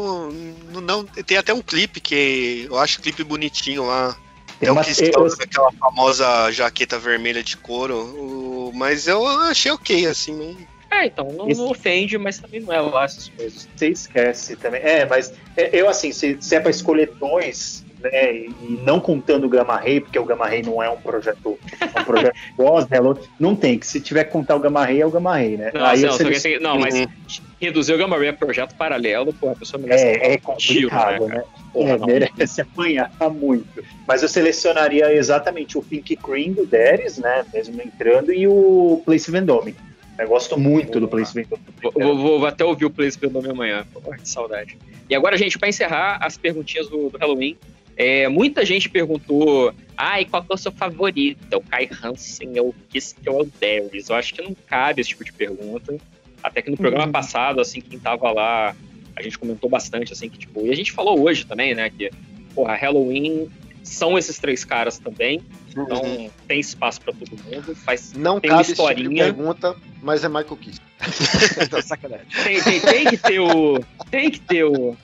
não, 0.73 0.81
não- 0.81 1.05
tem 1.05 1.37
até 1.37 1.53
um 1.53 1.61
clipe 1.61 2.01
que 2.01 2.65
eu 2.67 2.77
acho 2.77 2.99
o 2.99 3.01
clipe 3.01 3.23
bonitinho 3.23 3.85
lá. 3.85 4.17
Tem 4.59 4.67
É 4.67 4.71
o 4.71 4.75
uma- 4.75 4.83
que 4.83 4.89
eu- 5.15 5.25
aquela 5.25 5.71
famosa 5.79 6.51
jaqueta 6.51 6.99
vermelha 6.99 7.41
de 7.43 7.55
couro. 7.57 7.95
o- 8.15 8.71
mas 8.75 9.07
eu 9.07 9.25
achei 9.25 9.71
ok, 9.71 10.05
assim. 10.05 10.33
Não... 10.35 10.55
É, 10.91 11.05
então, 11.05 11.31
não, 11.31 11.47
Esse- 11.49 11.59
não 11.61 11.69
ofende, 11.69 12.17
mas 12.17 12.39
também 12.39 12.59
não 12.59 12.73
é 12.73 12.81
lá 12.81 13.05
essas 13.05 13.29
coisas. 13.29 13.69
Você 13.75 13.89
esquece 13.89 14.55
também. 14.57 14.81
É, 14.81 15.05
mas 15.05 15.33
é, 15.55 15.69
eu 15.73 15.87
assim, 15.87 16.11
se, 16.11 16.37
se 16.41 16.55
é 16.55 16.59
pra 16.59 16.71
escolher 16.71 17.11
dois, 17.19 17.85
né, 18.01 18.33
e 18.35 18.49
e 18.61 18.79
não 18.85 18.99
contando 18.99 19.45
o 19.45 19.49
Gamma 19.49 19.77
Ray, 19.77 19.99
porque 19.99 20.17
o 20.19 20.25
Gamma 20.25 20.47
Ray 20.47 20.61
não 20.61 20.81
é 20.81 20.89
um 20.89 20.97
projeto, 20.97 21.57
um 21.99 22.03
projeto 22.03 22.35
pós 22.55 22.85
Hello, 22.91 23.17
não 23.39 23.55
tem, 23.55 23.77
que 23.79 23.85
se 23.87 23.99
tiver 23.99 24.23
que 24.25 24.31
contar 24.31 24.55
o 24.55 24.59
Gamma 24.59 24.85
Ray, 24.85 25.01
é 25.01 25.05
o 25.05 25.09
Gamma 25.11 25.33
Ray, 25.33 25.57
né? 25.57 25.71
Não, 25.73 25.85
Aí 25.85 26.01
não, 26.01 26.11
seleciono- 26.13 26.55
assim, 26.55 26.63
não, 26.63 26.79
mas 26.79 27.41
reduzir 27.59 27.93
o 27.93 27.97
Gamma 27.97 28.17
Ray 28.17 28.29
a 28.29 28.33
projeto 28.33 28.75
paralelo, 28.75 29.33
pô, 29.33 29.49
a 29.49 29.55
pessoa 29.55 29.81
merece 29.81 30.03
É, 30.05 30.33
é 30.33 30.37
tiro, 30.57 30.89
complicado, 30.89 31.27
né, 31.27 31.35
né? 31.35 31.43
Porra, 31.73 31.89
é, 31.91 31.97
não. 31.97 32.07
merece 32.07 32.61
apanhar 32.61 33.11
muito. 33.31 33.83
Mas 34.07 34.21
eu 34.23 34.29
selecionaria 34.29 35.13
exatamente 35.13 35.77
o 35.77 35.81
Pink 35.81 36.15
Cream 36.15 36.53
do 36.53 36.65
Deres, 36.65 37.17
né? 37.17 37.45
Mesmo 37.53 37.81
entrando, 37.81 38.33
e 38.33 38.47
o 38.47 39.01
Place 39.05 39.29
Vendôme. 39.29 39.75
Eu 40.17 40.27
gosto 40.27 40.59
muito 40.59 40.99
do 40.99 41.07
Place 41.07 41.33
Vendôme. 41.33 41.61
Vou, 41.81 41.93
vou- 42.17 42.39
vou 42.39 42.45
até 42.47 42.65
ouvir 42.65 42.85
o 42.85 42.89
Place 42.89 43.17
nome 43.29 43.49
amanhã. 43.49 43.85
Porra, 43.93 44.17
que 44.17 44.27
saudade. 44.27 44.77
E 45.09 45.15
agora, 45.15 45.37
gente, 45.37 45.57
pra 45.57 45.69
encerrar 45.69 46.17
as 46.21 46.37
perguntinhas 46.37 46.87
do, 46.89 47.09
do 47.09 47.17
Halloween, 47.17 47.57
é, 47.99 48.27
muita 48.29 48.65
gente 48.65 48.89
perguntou: 48.89 49.73
ai, 49.97 50.23
qual 50.25 50.41
que 50.41 50.51
é 50.51 50.55
o 50.55 50.57
seu 50.57 50.71
favorito? 50.71 51.39
É 51.51 51.57
o 51.57 51.61
Kai 51.61 51.89
Hansen, 52.03 52.57
é 52.57 52.61
o 52.61 52.73
Kiss 52.89 53.13
que 53.13 53.27
é 53.27 53.31
o 53.31 53.45
Darius? 53.59 54.09
Eu 54.09 54.15
acho 54.15 54.33
que 54.33 54.41
não 54.41 54.55
cabe 54.65 55.01
esse 55.01 55.09
tipo 55.09 55.23
de 55.25 55.33
pergunta. 55.33 55.95
Até 56.41 56.61
que 56.61 56.71
no 56.71 56.77
programa 56.77 57.07
Uhum. 57.07 57.11
passado, 57.11 57.59
assim, 57.59 57.81
quem 57.81 57.99
tava 57.99 58.31
lá, 58.31 58.73
a 59.13 59.21
gente 59.21 59.37
comentou 59.37 59.69
bastante, 59.69 60.13
assim, 60.13 60.29
que, 60.29 60.37
tipo, 60.37 60.65
e 60.65 60.71
a 60.71 60.75
gente 60.75 60.93
falou 60.93 61.19
hoje 61.21 61.45
também, 61.45 61.75
né, 61.75 61.89
que, 61.89 62.09
porra, 62.55 62.75
Halloween 62.75 63.49
são 63.83 64.17
esses 64.17 64.39
três 64.39 64.63
caras 64.63 64.97
também. 64.97 65.41
Então 65.71 66.29
tem 66.47 66.59
espaço 66.61 67.01
pra 67.01 67.11
todo 67.13 67.31
mundo. 67.43 67.75
Faz, 67.75 68.13
Uhum. 68.13 68.21
Não 68.21 68.39
tem 68.39 68.49
cabe 68.51 68.63
tipo 68.63 68.71
historinha. 68.71 69.25
pergunta, 69.25 69.75
mas 70.01 70.23
é 70.23 70.29
Michael 70.29 70.55
Kiss. 70.57 70.79
Tá 71.69 71.81
sacanagem. 71.81 72.25
Tem, 72.43 72.61
tem, 72.63 72.79
tem 72.79 73.05
que 73.05 73.17
ter 73.17 73.39
o. 73.39 73.79
Tem 74.09 74.31
que 74.31 74.39
ter 74.39 74.63
o. 74.63 74.95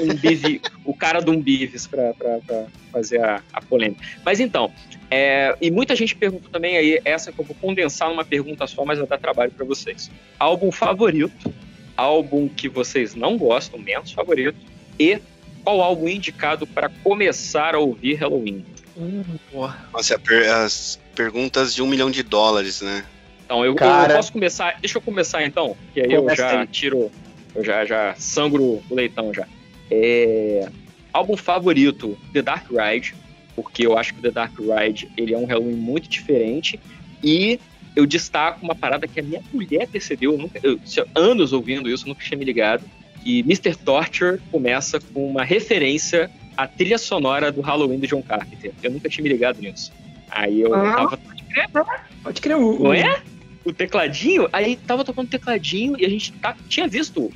Um 0.00 0.14
bive, 0.14 0.60
o 0.84 0.94
cara 0.94 1.20
de 1.20 1.30
um 1.30 1.42
pra, 1.90 2.14
pra 2.40 2.66
fazer 2.92 3.22
a, 3.22 3.42
a 3.52 3.60
polêmica. 3.62 4.02
Mas 4.24 4.40
então, 4.40 4.72
é, 5.10 5.56
e 5.60 5.70
muita 5.70 5.94
gente 5.96 6.14
perguntou 6.14 6.50
também 6.50 6.76
aí, 6.76 7.00
essa 7.04 7.32
que 7.32 7.38
eu 7.38 7.44
vou 7.44 7.56
condensar 7.56 8.08
numa 8.08 8.24
pergunta 8.24 8.66
só, 8.66 8.84
mas 8.84 8.98
vai 8.98 9.06
dar 9.06 9.18
trabalho 9.18 9.50
pra 9.50 9.64
vocês. 9.64 10.10
Álbum 10.38 10.70
favorito, 10.70 11.52
álbum 11.96 12.48
que 12.48 12.68
vocês 12.68 13.14
não 13.14 13.36
gostam, 13.36 13.78
menos 13.78 14.12
favorito, 14.12 14.58
e 14.98 15.20
qual 15.64 15.80
álbum 15.80 16.08
indicado 16.08 16.66
para 16.66 16.88
começar 17.02 17.74
a 17.74 17.78
ouvir 17.78 18.14
Halloween? 18.14 18.64
Nossa, 19.92 20.16
a 20.16 20.18
per- 20.18 20.50
as 20.50 20.98
perguntas 21.14 21.74
de 21.74 21.82
um 21.82 21.86
milhão 21.86 22.10
de 22.10 22.22
dólares, 22.22 22.80
né? 22.80 23.04
Então, 23.44 23.64
eu, 23.64 23.74
Cara. 23.74 24.12
eu 24.12 24.16
posso 24.16 24.32
começar. 24.32 24.78
Deixa 24.80 24.98
eu 24.98 25.02
começar 25.02 25.44
então, 25.44 25.76
que 25.92 26.00
aí 26.00 26.12
eu 26.12 26.28
já 26.36 26.60
aí. 26.60 26.66
tiro. 26.66 27.10
Eu 27.54 27.64
já, 27.64 27.84
já 27.84 28.14
sangro 28.16 28.62
o 28.88 28.94
leitão 28.94 29.34
já. 29.34 29.46
É, 29.90 30.68
álbum 31.12 31.36
favorito, 31.36 32.16
The 32.32 32.42
Dark 32.42 32.66
Ride, 32.70 33.14
porque 33.56 33.86
eu 33.86 33.98
acho 33.98 34.12
que 34.14 34.20
o 34.20 34.22
The 34.22 34.30
Dark 34.30 34.52
Ride 34.58 35.10
ele 35.16 35.34
é 35.34 35.38
um 35.38 35.44
Halloween 35.46 35.74
muito 35.74 36.08
diferente. 36.08 36.78
E 37.22 37.58
eu 37.96 38.06
destaco 38.06 38.64
uma 38.64 38.74
parada 38.74 39.06
que 39.08 39.18
a 39.20 39.22
minha 39.22 39.42
mulher 39.52 39.86
percebeu, 39.88 40.32
eu 40.32 40.38
nunca, 40.38 40.60
eu, 40.62 40.78
anos 41.14 41.52
ouvindo 41.52 41.90
isso, 41.90 42.06
nunca 42.08 42.22
tinha 42.24 42.38
me 42.38 42.44
ligado, 42.44 42.84
que 43.22 43.40
Mr. 43.40 43.74
Torture 43.76 44.40
começa 44.50 44.98
com 45.00 45.28
uma 45.28 45.44
referência 45.44 46.30
à 46.56 46.66
trilha 46.66 46.96
sonora 46.98 47.50
do 47.52 47.60
Halloween 47.60 47.98
do 47.98 48.06
John 48.06 48.22
Carpenter. 48.22 48.72
Eu 48.82 48.92
nunca 48.92 49.08
tinha 49.08 49.22
me 49.22 49.28
ligado 49.28 49.60
nisso. 49.60 49.92
Aí 50.30 50.60
eu 50.60 50.72
Ah. 50.74 50.94
tava 50.94 51.18
Pode 52.22 52.40
crer, 52.40 52.56
o, 52.56 52.78
não 52.84 52.92
é? 52.92 53.20
O 53.64 53.72
tecladinho, 53.72 54.48
aí 54.52 54.76
tava 54.76 55.04
tocando 55.04 55.28
tecladinho 55.28 55.96
e 55.98 56.06
a 56.06 56.08
gente 56.08 56.32
tá- 56.34 56.56
tinha 56.68 56.86
visto 56.86 57.30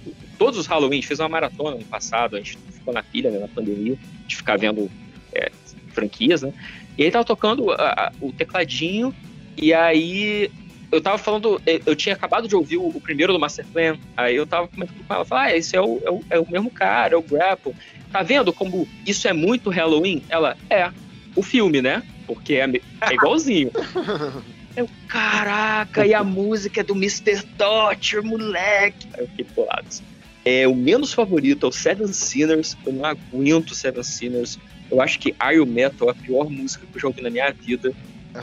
todos 0.44 0.60
os 0.60 0.66
Halloween, 0.66 0.92
a 0.98 1.00
gente 1.00 1.06
fez 1.06 1.20
uma 1.20 1.28
maratona 1.30 1.76
no 1.76 1.84
passado, 1.86 2.36
a 2.36 2.38
gente 2.38 2.58
ficou 2.70 2.92
na 2.92 3.02
pilha, 3.02 3.30
né, 3.30 3.38
na 3.38 3.48
pandemia, 3.48 3.96
de 4.26 4.36
ficar 4.36 4.58
vendo 4.58 4.90
é, 5.32 5.50
franquias, 5.94 6.42
né? 6.42 6.52
E 6.98 7.02
aí 7.02 7.10
tava 7.10 7.24
tocando 7.24 7.70
a- 7.72 7.76
a- 7.76 8.12
o 8.20 8.30
tecladinho, 8.30 9.14
e 9.56 9.72
aí 9.72 10.50
eu 10.92 11.00
tava 11.00 11.16
falando, 11.16 11.60
eu- 11.64 11.80
eu 11.86 11.96
tinha 11.96 12.14
acabado 12.14 12.46
de 12.46 12.54
ouvir 12.54 12.76
o, 12.76 12.86
o 12.88 13.00
primeiro 13.00 13.32
do 13.32 13.38
Master 13.40 13.64
Plan, 13.72 13.96
aí 14.14 14.36
eu 14.36 14.46
tava 14.46 14.68
comentando 14.68 15.02
com 15.08 15.14
ela, 15.14 15.24
falei, 15.24 15.54
ah, 15.54 15.56
esse 15.56 15.74
é 15.74 15.80
o, 15.80 15.98
é, 16.04 16.10
o, 16.10 16.24
é 16.28 16.38
o 16.38 16.46
mesmo 16.50 16.70
cara, 16.70 17.14
é 17.14 17.16
o 17.16 17.22
Grapple. 17.22 17.72
Tá 18.12 18.22
vendo 18.22 18.52
como 18.52 18.86
isso 19.06 19.26
é 19.26 19.32
muito 19.32 19.70
Halloween? 19.70 20.22
Ela, 20.28 20.58
é, 20.68 20.90
o 21.34 21.42
filme, 21.42 21.80
né? 21.80 22.02
Porque 22.26 22.56
é, 22.56 22.64
é 22.66 23.14
igualzinho. 23.14 23.70
Eu, 24.76 24.88
caraca, 25.06 26.04
e 26.04 26.12
a 26.12 26.24
música 26.24 26.80
é 26.80 26.84
do 26.84 26.94
Mr. 26.94 27.42
Torture, 27.56 28.26
moleque. 28.26 29.06
Aí 29.14 29.20
eu 29.22 29.28
fiquei 29.28 29.46
bolado. 29.54 29.84
assim. 29.88 30.02
É, 30.44 30.68
o 30.68 30.74
menos 30.74 31.12
favorito 31.12 31.64
é 31.66 31.68
o 31.68 31.72
Seven 31.72 32.08
Sinners. 32.12 32.76
Eu 32.86 32.92
não 32.92 33.04
aguento 33.04 33.74
Seven 33.74 34.02
Sinners. 34.02 34.58
Eu 34.90 35.00
acho 35.00 35.18
que 35.18 35.34
Iron 35.52 35.66
Metal 35.66 36.08
é 36.08 36.10
a 36.12 36.14
pior 36.14 36.50
música 36.50 36.86
que 36.86 36.96
eu 36.96 37.00
já 37.00 37.08
ouvi 37.08 37.22
na 37.22 37.30
minha 37.30 37.50
vida. 37.52 37.92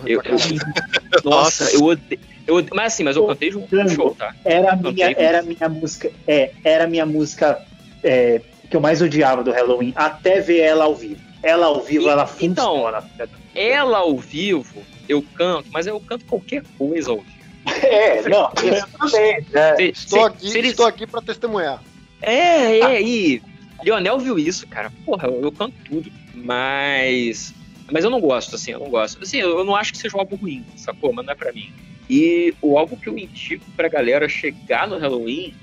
Eu- 0.05 0.21
eu- 0.23 0.37
nossa, 1.23 1.69
eu 1.71 1.83
odeio, 1.83 2.19
eu 2.47 2.55
odeio- 2.55 2.73
Mas 2.73 2.93
assim, 2.93 3.03
mas 3.03 3.15
eu 3.15 3.27
cantei 3.27 3.51
junto 3.51 3.75
no 3.75 3.89
show, 3.89 4.15
tá? 4.15 4.33
Era 4.45 4.71
a 4.71 4.75
minha, 4.75 5.13
com- 5.13 5.21
era 5.21 5.41
minha 5.43 5.69
música, 5.69 6.11
é, 6.27 6.51
era 6.63 6.85
a 6.85 6.87
minha 6.87 7.05
música 7.05 7.61
é, 8.03 8.41
que 8.69 8.75
eu 8.75 8.81
mais 8.81 9.01
odiava 9.01 9.43
do 9.43 9.51
Halloween, 9.51 9.91
até 9.95 10.39
ver 10.39 10.59
ela 10.59 10.85
ao 10.85 10.95
vivo. 10.95 11.19
Ela 11.43 11.65
ao 11.67 11.81
vivo, 11.83 12.09
ela 12.09 12.25
funciona. 12.25 13.03
Ela 13.53 13.97
ao 13.99 14.17
vivo, 14.17 14.81
eu 15.09 15.21
canto, 15.35 15.67
mas 15.71 15.85
eu 15.87 15.99
canto 15.99 16.25
qualquer 16.25 16.63
coisa 16.77 17.11
ao 17.11 17.17
vivo. 17.17 17.41
É, 17.83 18.27
não, 18.27 18.49
eu 18.63 18.87
também. 18.97 19.45
né? 19.51 19.75
Estou 19.79 20.25
aqui, 20.25 20.51
estou 20.69 20.85
aqui 20.85 21.05
para 21.05 21.21
testemunhar. 21.21 21.81
É, 22.21 22.79
é, 22.79 23.01
e 23.01 23.41
Lionel 23.83 24.19
viu 24.19 24.37
isso, 24.37 24.67
cara. 24.67 24.91
Porra, 25.05 25.27
eu, 25.27 25.41
eu 25.41 25.51
canto 25.51 25.75
tudo. 25.85 26.11
Mas. 26.33 27.53
Mas 27.91 28.03
eu 28.03 28.09
não 28.09 28.21
gosto, 28.21 28.55
assim, 28.55 28.71
eu 28.71 28.79
não 28.79 28.89
gosto. 28.89 29.21
Assim, 29.21 29.37
eu, 29.37 29.57
eu 29.57 29.65
não 29.65 29.75
acho 29.75 29.91
que 29.91 29.97
seja 29.97 30.15
um 30.15 30.19
álbum 30.19 30.35
ruim, 30.37 30.63
sacou? 30.77 31.11
Mas 31.11 31.25
não 31.25 31.33
é 31.33 31.35
pra 31.35 31.51
mim. 31.51 31.73
E 32.09 32.53
o 32.61 32.77
álbum 32.77 32.95
que 32.95 33.09
eu 33.09 33.17
indico 33.17 33.65
pra 33.75 33.87
galera 33.89 34.29
chegar 34.29 34.87
no 34.87 34.97
Halloween, 34.97 35.53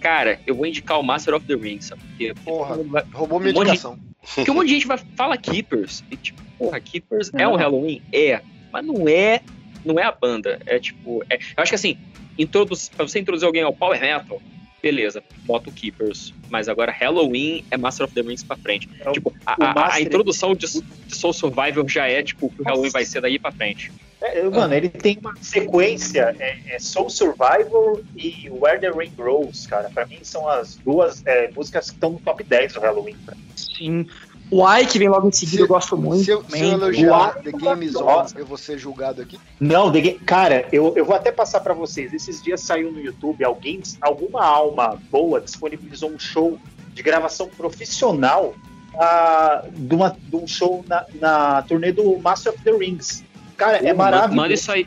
cara, 0.00 0.40
eu 0.46 0.54
vou 0.54 0.66
indicar 0.66 0.98
o 0.98 1.02
Master 1.02 1.34
of 1.34 1.46
the 1.46 1.54
Rings, 1.54 1.86
sabe? 1.86 2.02
Porque, 2.08 2.34
Porra, 2.44 2.76
vai- 2.84 3.04
roubou 3.12 3.38
minha 3.40 3.50
um 3.50 3.54
de- 3.54 3.60
indicação. 3.60 3.98
Porque 4.34 4.50
um 4.50 4.54
monte 4.54 4.68
de 4.68 4.74
gente 4.74 4.86
vai 4.86 4.98
fala 5.16 5.36
Keepers. 5.36 6.04
E 6.10 6.16
tipo, 6.16 6.40
porra, 6.58 6.80
Keepers 6.80 7.30
é 7.34 7.46
um 7.46 7.52
Não. 7.52 7.56
Halloween? 7.58 8.00
É. 8.12 8.40
Mas 8.72 8.84
não 8.86 9.06
é. 9.08 9.40
Não 9.84 9.98
é 9.98 10.04
a 10.04 10.12
banda. 10.12 10.58
É 10.64 10.78
tipo. 10.78 11.24
é- 11.28 11.36
eu 11.36 11.62
acho 11.62 11.70
que 11.70 11.74
assim, 11.74 11.98
introduz, 12.38 12.88
pra 12.88 13.06
você 13.06 13.18
introduzir 13.18 13.46
alguém 13.46 13.62
ao 13.62 13.72
Power 13.74 14.00
Metal, 14.00 14.40
beleza, 14.82 15.22
bota 15.44 15.70
o 15.70 15.72
Keepers. 15.72 16.34
Mas 16.50 16.68
agora 16.68 16.90
Halloween 16.92 17.64
é 17.70 17.76
Master 17.76 18.06
of 18.06 18.14
the 18.14 18.20
Rings 18.22 18.42
pra 18.42 18.56
frente. 18.56 18.88
tipo, 19.12 19.32
a, 19.46 19.52
o 19.52 19.64
a- 19.78 19.94
a 19.94 20.00
introdução 20.00 20.54
de, 20.54 20.66
de 20.66 21.16
Soul 21.16 21.32
Survivor 21.32 21.88
já 21.88 22.08
é 22.08 22.22
tipo 22.22 22.46
o 22.46 22.50
que 22.50 22.62
o 22.62 22.64
Halloween 22.64 22.90
vai 22.90 23.04
ser 23.04 23.20
daí 23.20 23.38
pra 23.38 23.52
frente. 23.52 23.92
É, 24.20 24.42
mano, 24.48 24.72
ele 24.72 24.88
tem 24.88 25.18
uma 25.20 25.34
sequência, 25.40 26.36
é, 26.38 26.56
é 26.74 26.78
Soul 26.78 27.10
Survival 27.10 28.00
e 28.16 28.48
Where 28.50 28.78
the 28.80 28.90
Rain 28.90 29.10
Grows, 29.16 29.66
cara. 29.66 29.90
Pra 29.90 30.06
mim 30.06 30.18
são 30.22 30.48
as 30.48 30.76
duas 30.76 31.22
é, 31.26 31.50
músicas 31.50 31.88
que 31.90 31.94
estão 31.96 32.10
no 32.12 32.20
top 32.20 32.44
10 32.44 32.74
do 32.74 32.80
Halloween. 32.80 33.16
cara. 33.26 33.38
Sim. 33.56 34.06
O 34.52 34.66
Ai, 34.66 34.84
que 34.84 34.98
vem 34.98 35.08
logo 35.08 35.26
em 35.26 35.32
seguida, 35.32 35.62
eu 35.62 35.66
gosto 35.66 35.96
muito. 35.96 36.24
Se 36.24 36.30
eu, 36.30 36.44
se 36.46 36.60
eu 36.60 36.72
elogiar. 36.72 37.36
The 37.42 37.52
Game 37.52 37.86
is 37.86 37.96
On, 37.96 38.26
eu 38.36 38.44
vou 38.44 38.58
ser 38.58 38.76
julgado 38.76 39.22
aqui. 39.22 39.40
Não, 39.58 39.90
The 39.90 40.00
Game- 40.02 40.18
cara, 40.18 40.68
eu, 40.70 40.92
eu 40.94 41.06
vou 41.06 41.16
até 41.16 41.32
passar 41.32 41.60
pra 41.60 41.72
vocês. 41.72 42.12
Esses 42.12 42.42
dias 42.42 42.60
saiu 42.60 42.92
no 42.92 43.00
YouTube, 43.00 43.42
alguém, 43.42 43.80
alguma 43.98 44.44
alma 44.44 45.00
boa 45.10 45.40
disponibilizou 45.40 46.10
um 46.10 46.18
show 46.18 46.58
de 46.92 47.02
gravação 47.02 47.48
profissional 47.48 48.54
ah, 48.98 49.64
de, 49.72 49.94
uma, 49.94 50.14
de 50.22 50.36
um 50.36 50.46
show 50.46 50.84
na, 50.86 51.06
na 51.18 51.62
turnê 51.62 51.90
do 51.90 52.18
Master 52.18 52.52
of 52.52 52.62
the 52.62 52.72
Rings. 52.72 53.24
Cara, 53.56 53.78
é 53.78 53.92
Pô, 53.92 53.96
maravilhoso. 53.96 54.36
Manda 54.36 54.52
isso 54.52 54.70
aí. 54.70 54.86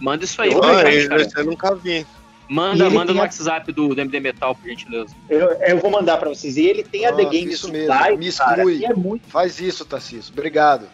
Manda 0.00 0.24
isso 0.24 0.40
aí. 0.40 0.52
Eu, 0.52 0.60
cara. 0.60 0.90
eu 1.36 1.44
nunca 1.44 1.74
vi. 1.74 2.06
Manda, 2.48 2.90
manda 2.90 3.12
no 3.12 3.20
a- 3.20 3.22
WhatsApp 3.22 3.72
do, 3.72 3.94
do 3.94 4.00
MD 4.00 4.20
Metal, 4.20 4.54
por 4.54 4.68
gentileza. 4.68 5.14
Eu, 5.28 5.50
eu 5.52 5.78
vou 5.78 5.90
mandar 5.90 6.18
pra 6.18 6.28
vocês. 6.28 6.56
E 6.56 6.66
ele 6.66 6.82
tem 6.82 7.06
a 7.06 7.12
The 7.12 7.22
Ah, 7.22 7.28
Game 7.28 7.52
isso 7.52 7.66
Supply, 7.66 7.78
mesmo. 7.88 8.18
Me 8.18 8.32
cara, 8.32 8.56
exclui. 8.58 8.78
que 8.78 8.86
é 8.86 8.94
muito 8.94 9.26
Faz 9.28 9.60
isso, 9.60 9.84
Tarcísio. 9.84 10.32
Obrigado. 10.32 10.86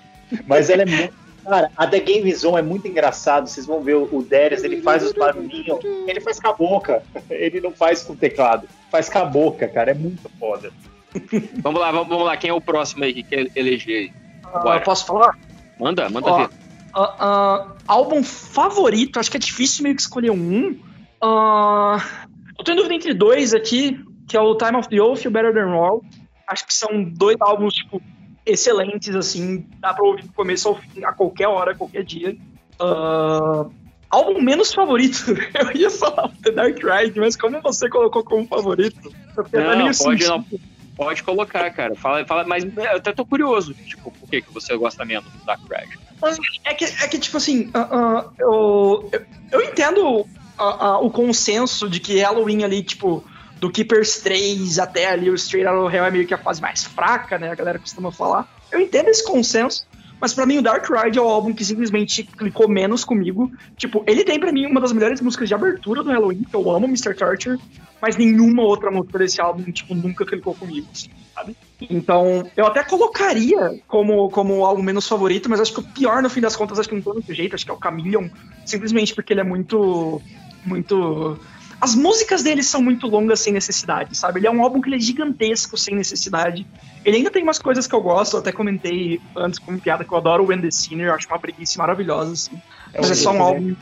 Mas 0.47 0.71
ela 0.71 0.83
é 0.83 0.87
muito. 0.87 1.15
Cara, 1.45 1.71
a 1.77 1.87
The 1.87 2.01
Game 2.01 2.35
Zone 2.35 2.59
é 2.59 2.63
muito 2.63 2.87
engraçado. 2.87 3.49
Vocês 3.49 3.65
vão 3.67 3.81
ver 3.81 3.95
o, 3.95 4.23
Darius, 4.29 4.63
ele 4.63 4.83
faz 4.83 5.03
os 5.03 5.13
barulhinhos. 5.13 5.79
Ele 6.07 6.21
faz 6.21 6.39
com 6.39 6.49
a 6.49 6.53
boca. 6.53 7.03
Ele 7.31 7.61
não 7.61 7.71
faz 7.73 8.03
com 8.03 8.13
o 8.13 8.17
teclado. 8.17 8.69
Faz 8.91 9.09
com 9.09 9.19
a 9.19 9.25
boca, 9.25 9.67
cara. 9.67 9.93
É 9.93 9.95
muito 9.95 10.31
foda. 10.39 10.71
Vamos 11.63 11.81
lá, 11.81 11.91
vamos, 11.91 12.09
vamos 12.09 12.27
lá. 12.27 12.37
Quem 12.37 12.51
é 12.51 12.53
o 12.53 12.61
próximo 12.61 13.03
aí 13.03 13.15
que 13.15 13.23
quer 13.23 13.47
eleger 13.57 13.97
aí? 13.97 14.13
Ah, 14.53 14.79
posso 14.81 15.07
falar? 15.07 15.39
Manda, 15.81 16.09
manda 16.11 16.27
Ó, 16.31 16.39
ver. 16.39 16.51
ah, 16.95 17.15
ah, 17.19 17.67
álbum 17.87 18.23
favorito, 18.23 19.19
acho 19.19 19.31
que 19.31 19.39
é 19.39 19.41
difícil 19.41 19.83
meio 19.85 19.95
que 19.97 20.03
escolher 20.03 20.31
um. 20.31 20.79
Ah, 21.21 21.99
eu 22.59 22.65
tô 22.65 22.73
em 22.73 22.77
dúvida 22.77 22.95
entre 22.95 23.15
dois 23.15 23.55
aqui, 23.55 23.99
que 24.27 24.37
é 24.37 24.41
o 24.41 24.55
Time 24.57 24.77
of 24.77 24.89
the 24.89 25.01
Oath 25.01 25.25
e 25.25 25.29
o 25.29 25.31
Better 25.31 25.55
Than 25.55 25.71
Raw. 25.71 26.03
Acho 26.47 26.67
que 26.67 26.75
são 26.75 27.03
dois 27.05 27.37
álbuns, 27.41 27.75
tipo, 27.75 28.01
excelentes, 28.45 29.15
assim, 29.15 29.67
dá 29.81 29.93
pra 29.93 30.05
ouvir 30.05 30.23
do 30.23 30.33
começo 30.33 30.69
ao 30.69 30.77
fim, 30.77 31.05
a 31.05 31.13
qualquer 31.13 31.49
hora, 31.49 31.73
a 31.73 31.75
qualquer 31.75 32.05
dia. 32.05 32.37
Ah, 32.81 33.67
álbum 34.11 34.41
menos 34.41 34.73
favorito, 34.73 35.25
eu 35.55 35.77
ia 35.77 35.91
falar 35.91 36.27
o 36.27 36.43
The 36.43 36.53
Dark 36.53 36.79
Ride, 36.83 37.19
mas 37.19 37.37
como 37.37 37.61
você 37.61 37.89
colocou 37.89 38.25
como 38.25 38.47
favorito, 38.47 39.13
Não, 39.37 39.45
pode 39.45 39.95
sentido. 39.95 40.29
não. 40.29 40.45
Pode 40.97 41.23
colocar, 41.23 41.71
cara. 41.71 41.95
Fala, 41.95 42.27
fala, 42.27 42.45
mas 42.45 42.65
eu 42.65 42.97
até 42.97 43.13
tô 43.13 43.25
curioso, 43.25 43.73
tipo, 43.73 44.11
por 44.11 44.29
que, 44.29 44.43
que 44.43 44.53
você 44.53 44.77
gosta 44.77 45.05
menos 45.05 45.31
do 45.31 45.45
Dark 45.45 45.61
Ride? 45.63 45.97
É 46.65 46.75
que, 46.75 46.85
é 46.85 47.07
que 47.07 47.19
tipo 47.21 47.37
assim, 47.37 47.69
uh, 47.69 48.19
uh, 48.19 48.33
eu, 48.37 49.09
eu, 49.13 49.27
eu 49.53 49.63
entendo 49.63 50.27
uh, 50.59 51.05
o 51.05 51.11
consenso 51.11 51.89
de 51.89 52.01
que 52.01 52.21
Halloween 52.21 52.65
ali, 52.65 52.83
tipo, 52.83 53.25
do 53.59 53.71
Keepers 53.71 54.21
3 54.21 54.79
até 54.79 55.07
ali 55.07 55.31
o 55.31 55.35
Straight 55.35 55.69
Outta 55.69 55.95
Hell 55.95 56.05
é 56.05 56.11
meio 56.11 56.27
que 56.27 56.35
a 56.35 56.39
fase 56.39 56.61
mais 56.61 56.85
fraca, 56.85 57.39
né? 57.39 57.51
A 57.51 57.55
galera 57.55 57.79
costuma 57.79 58.13
falar. 58.13 58.49
Eu 58.71 58.81
entendo 58.81 59.09
esse 59.09 59.25
consenso, 59.25 59.87
mas 60.21 60.35
para 60.35 60.47
mim 60.47 60.59
o 60.59 60.63
Dark 60.63 60.87
Ride 60.89 61.19
é 61.19 61.23
o 61.23 61.29
álbum 61.29 61.53
que 61.53 61.65
simplesmente 61.65 62.23
clicou 62.23 62.69
menos 62.69 63.05
comigo. 63.05 63.51
Tipo, 63.77 64.03
ele 64.07 64.25
tem 64.25 64.39
para 64.39 64.53
mim 64.53 64.67
uma 64.67 64.81
das 64.81 64.93
melhores 64.93 65.21
músicas 65.21 65.49
de 65.49 65.55
abertura 65.55 66.03
do 66.03 66.11
Halloween, 66.11 66.43
que 66.43 66.55
eu 66.55 66.71
amo 66.71 66.87
Mr. 66.87 67.15
Torture, 67.15 67.59
mas 68.01 68.17
nenhuma 68.17 68.63
outra 68.63 68.91
música 68.91 69.19
desse 69.19 69.41
álbum, 69.41 69.71
tipo, 69.71 69.95
nunca 69.95 70.25
clicou 70.25 70.55
comigo, 70.55 70.87
assim, 70.93 71.11
sabe? 71.35 71.57
Então, 71.81 72.49
eu 72.57 72.67
até 72.67 72.83
colocaria 72.85 73.81
como, 73.87 74.29
como 74.31 74.59
o 74.59 74.65
álbum 74.65 74.83
menos 74.83 75.07
favorito, 75.07 75.49
mas 75.49 75.61
acho 75.61 75.73
que 75.73 75.81
o 75.81 75.83
pior, 75.83 76.23
no 76.23 76.31
fim 76.31 76.41
das 76.41 76.57
contas, 76.57 76.79
acho 76.79 76.89
que 76.89 76.95
não 76.95 77.03
tô 77.03 77.15
desse 77.15 77.35
jeito, 77.35 77.55
acho 77.55 77.65
que 77.65 77.71
é 77.71 77.75
o 77.75 77.79
Chameleon, 77.81 78.29
simplesmente 78.65 79.15
porque 79.15 79.33
ele 79.33 79.41
é 79.41 79.45
muito. 79.45 80.21
Muito 80.69 81.39
as 81.81 81.95
músicas 81.95 82.43
dele 82.43 82.63
são 82.63 82.83
muito 82.83 83.07
longas 83.07 83.41
sem 83.41 83.53
necessidade, 83.53 84.17
sabe? 84.17 84.41
Ele 84.41 84.49
é 84.49 84.51
um 84.51 84.63
álbum 84.63 84.81
que 84.81 84.89
ele 84.89 84.97
é 84.97 85.01
gigantesco 85.01 85.77
sem 85.77 85.95
necessidade. 85.95 86.67
Ele 87.05 87.19
ainda 87.19 87.31
tem 87.31 87.43
umas 87.43 87.59
coisas 87.59 87.87
que 87.87 87.95
eu 87.95 88.01
gosto, 88.01 88.35
eu 88.35 88.41
até 88.41 88.51
comentei 88.51 89.21
antes 89.37 89.61
como 89.61 89.81
piada 89.81 90.05
que 90.05 90.13
eu 90.13 90.19
adoro 90.19 90.43
o 90.43 90.47
When 90.49 90.61
the 90.61 90.71
Sinner, 90.73 91.07
eu 91.09 91.15
acho 91.15 91.29
uma 91.29 91.39
preguiça 91.39 91.79
maravilhosa, 91.79 92.33
assim. 92.33 92.61
Mas 92.97 93.11
é 93.11 93.15
só 93.15 93.31
um 93.33 93.43
álbum. 93.43 93.77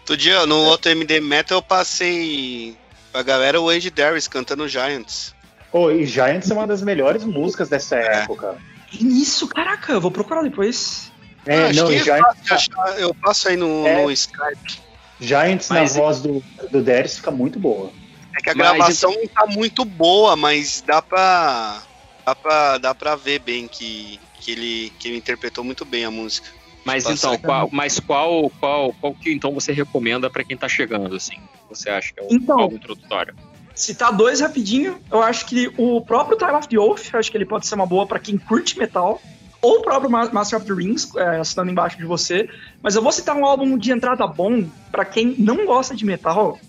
Outro 0.00 0.16
dia, 0.16 0.46
no 0.46 0.56
outro 0.56 0.90
MD 0.92 1.20
Metal, 1.20 1.58
eu 1.58 1.62
passei 1.62 2.76
pra 3.10 3.22
galera 3.22 3.60
o 3.60 3.68
Andy 3.68 3.90
Darius 3.90 4.28
cantando 4.28 4.68
Giants. 4.68 5.34
Pô, 5.72 5.90
e 5.90 6.06
Giants 6.06 6.48
é 6.50 6.54
uma 6.54 6.66
das 6.66 6.82
melhores 6.82 7.24
músicas 7.24 7.68
dessa 7.68 7.96
época. 7.96 8.56
Isso, 8.92 9.48
caraca, 9.48 9.92
eu 9.92 10.00
vou 10.00 10.10
procurar 10.10 10.42
depois. 10.42 11.10
É, 11.44 11.64
Acho 11.64 11.80
não, 11.80 11.88
que 11.88 11.94
é 11.96 12.04
Giants, 12.04 12.68
eu 12.98 13.12
passo 13.14 13.48
aí 13.48 13.56
no, 13.56 13.86
É. 13.86 14.02
no 14.02 14.10
Skype. 14.12 14.91
Giants 15.22 15.68
Mas- 15.70 15.94
na 15.94 16.02
voz 16.02 16.20
do, 16.20 16.42
do 16.70 16.82
Darius 16.82 17.16
fica 17.16 17.30
muito 17.30 17.58
boa. 17.58 17.90
É 18.36 18.40
que 18.42 18.50
a 18.50 18.54
Mas 18.54 18.68
gravação 18.76 19.12
não 19.12 19.26
tá 19.28 19.46
muito 19.46 19.84
boa, 19.84 20.34
mas 20.36 20.82
dá 20.86 21.00
pra. 21.02 21.82
Dá 22.24 22.34
pra, 22.34 22.78
dá 22.78 22.94
pra 22.94 23.16
ver 23.16 23.40
bem 23.40 23.66
que, 23.66 24.18
que, 24.40 24.52
ele, 24.52 24.92
que 24.98 25.08
ele 25.08 25.16
interpretou 25.16 25.64
muito 25.64 25.84
bem 25.84 26.04
a 26.04 26.10
música. 26.10 26.48
Mas 26.84 27.04
então, 27.08 27.36
qual, 27.38 27.68
mas 27.72 27.98
qual, 28.00 28.50
qual, 28.60 28.92
qual 29.00 29.14
que 29.14 29.32
então 29.32 29.52
você 29.52 29.72
recomenda 29.72 30.28
pra 30.30 30.42
quem 30.44 30.56
tá 30.56 30.68
chegando, 30.68 31.14
assim? 31.16 31.36
Você 31.68 31.90
acha 31.90 32.12
que 32.12 32.20
é 32.20 32.22
o 32.22 32.28
Então. 32.30 32.58
álbum 32.60 32.76
introdutório? 32.76 33.34
Citar 33.74 34.12
dois 34.12 34.40
rapidinho, 34.40 34.98
eu 35.10 35.22
acho 35.22 35.46
que 35.46 35.72
o 35.78 36.00
próprio 36.00 36.36
Time 36.36 36.52
of 36.52 36.68
the 36.68 36.78
Oath, 36.78 37.08
eu 37.12 37.18
acho 37.18 37.30
que 37.30 37.36
ele 37.36 37.46
pode 37.46 37.66
ser 37.66 37.74
uma 37.74 37.86
boa 37.86 38.06
pra 38.06 38.18
quem 38.18 38.36
curte 38.36 38.78
metal, 38.78 39.20
ou 39.62 39.78
o 39.78 39.82
próprio 39.82 40.10
Ma- 40.10 40.30
Master 40.32 40.58
of 40.58 40.66
the 40.66 40.74
Rings, 40.74 41.08
é, 41.16 41.38
assinando 41.38 41.70
embaixo 41.70 41.96
de 41.96 42.04
você, 42.04 42.48
mas 42.82 42.96
eu 42.96 43.02
vou 43.02 43.12
citar 43.12 43.36
um 43.36 43.46
álbum 43.46 43.78
de 43.78 43.92
entrada 43.92 44.26
bom 44.26 44.68
pra 44.90 45.04
quem 45.04 45.36
não 45.38 45.64
gosta 45.64 45.94
de 45.94 46.04
metal, 46.04 46.60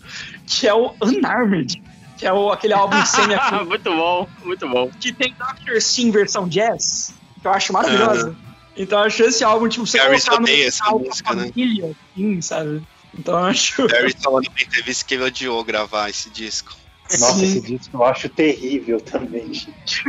que 0.46 0.68
é 0.68 0.74
o 0.74 0.96
Unarmed, 1.04 1.82
que 2.16 2.28
é 2.28 2.32
o, 2.32 2.52
aquele 2.52 2.74
álbum 2.74 2.96
sem 3.04 3.26
muito 3.66 3.90
bom, 3.90 4.28
muito 4.46 4.70
bom. 4.70 4.92
que 5.00 5.12
tem 5.12 5.34
Dr. 5.34 5.82
Sim 5.82 6.12
versão 6.12 6.48
jazz, 6.48 7.16
que 7.42 7.48
eu 7.48 7.52
acho 7.52 7.74
maravilhosa. 7.74 8.38
Então 8.76 9.00
eu 9.00 9.06
acho 9.06 9.24
esse 9.24 9.44
álbum, 9.44 9.68
tipo, 9.68 9.86
você 9.86 9.98
Darius 9.98 10.26
colocar 10.26 10.42
no 10.42 10.48
essa 10.48 10.84
metal 10.84 11.00
com 11.00 11.06
a 11.06 11.10
música, 11.10 11.36
né? 11.36 11.48
família, 11.48 11.96
assim, 12.16 12.42
sabe? 12.42 12.82
Então 13.18 13.40
eu 13.40 13.46
acho... 13.46 13.86
Darius 13.90 14.16
falando 14.22 14.46
na 14.46 14.62
entrevista 14.64 15.06
que 15.06 15.14
ele 15.16 15.24
odiou 15.24 15.64
gravar 15.64 16.10
esse 16.10 16.30
disco. 16.30 16.76
Nossa, 17.20 17.40
Sim. 17.40 17.44
esse 17.44 17.62
disco 17.62 17.98
eu 17.98 18.04
acho 18.04 18.30
terrível 18.30 19.00
também, 19.02 19.54
gente. 19.54 20.04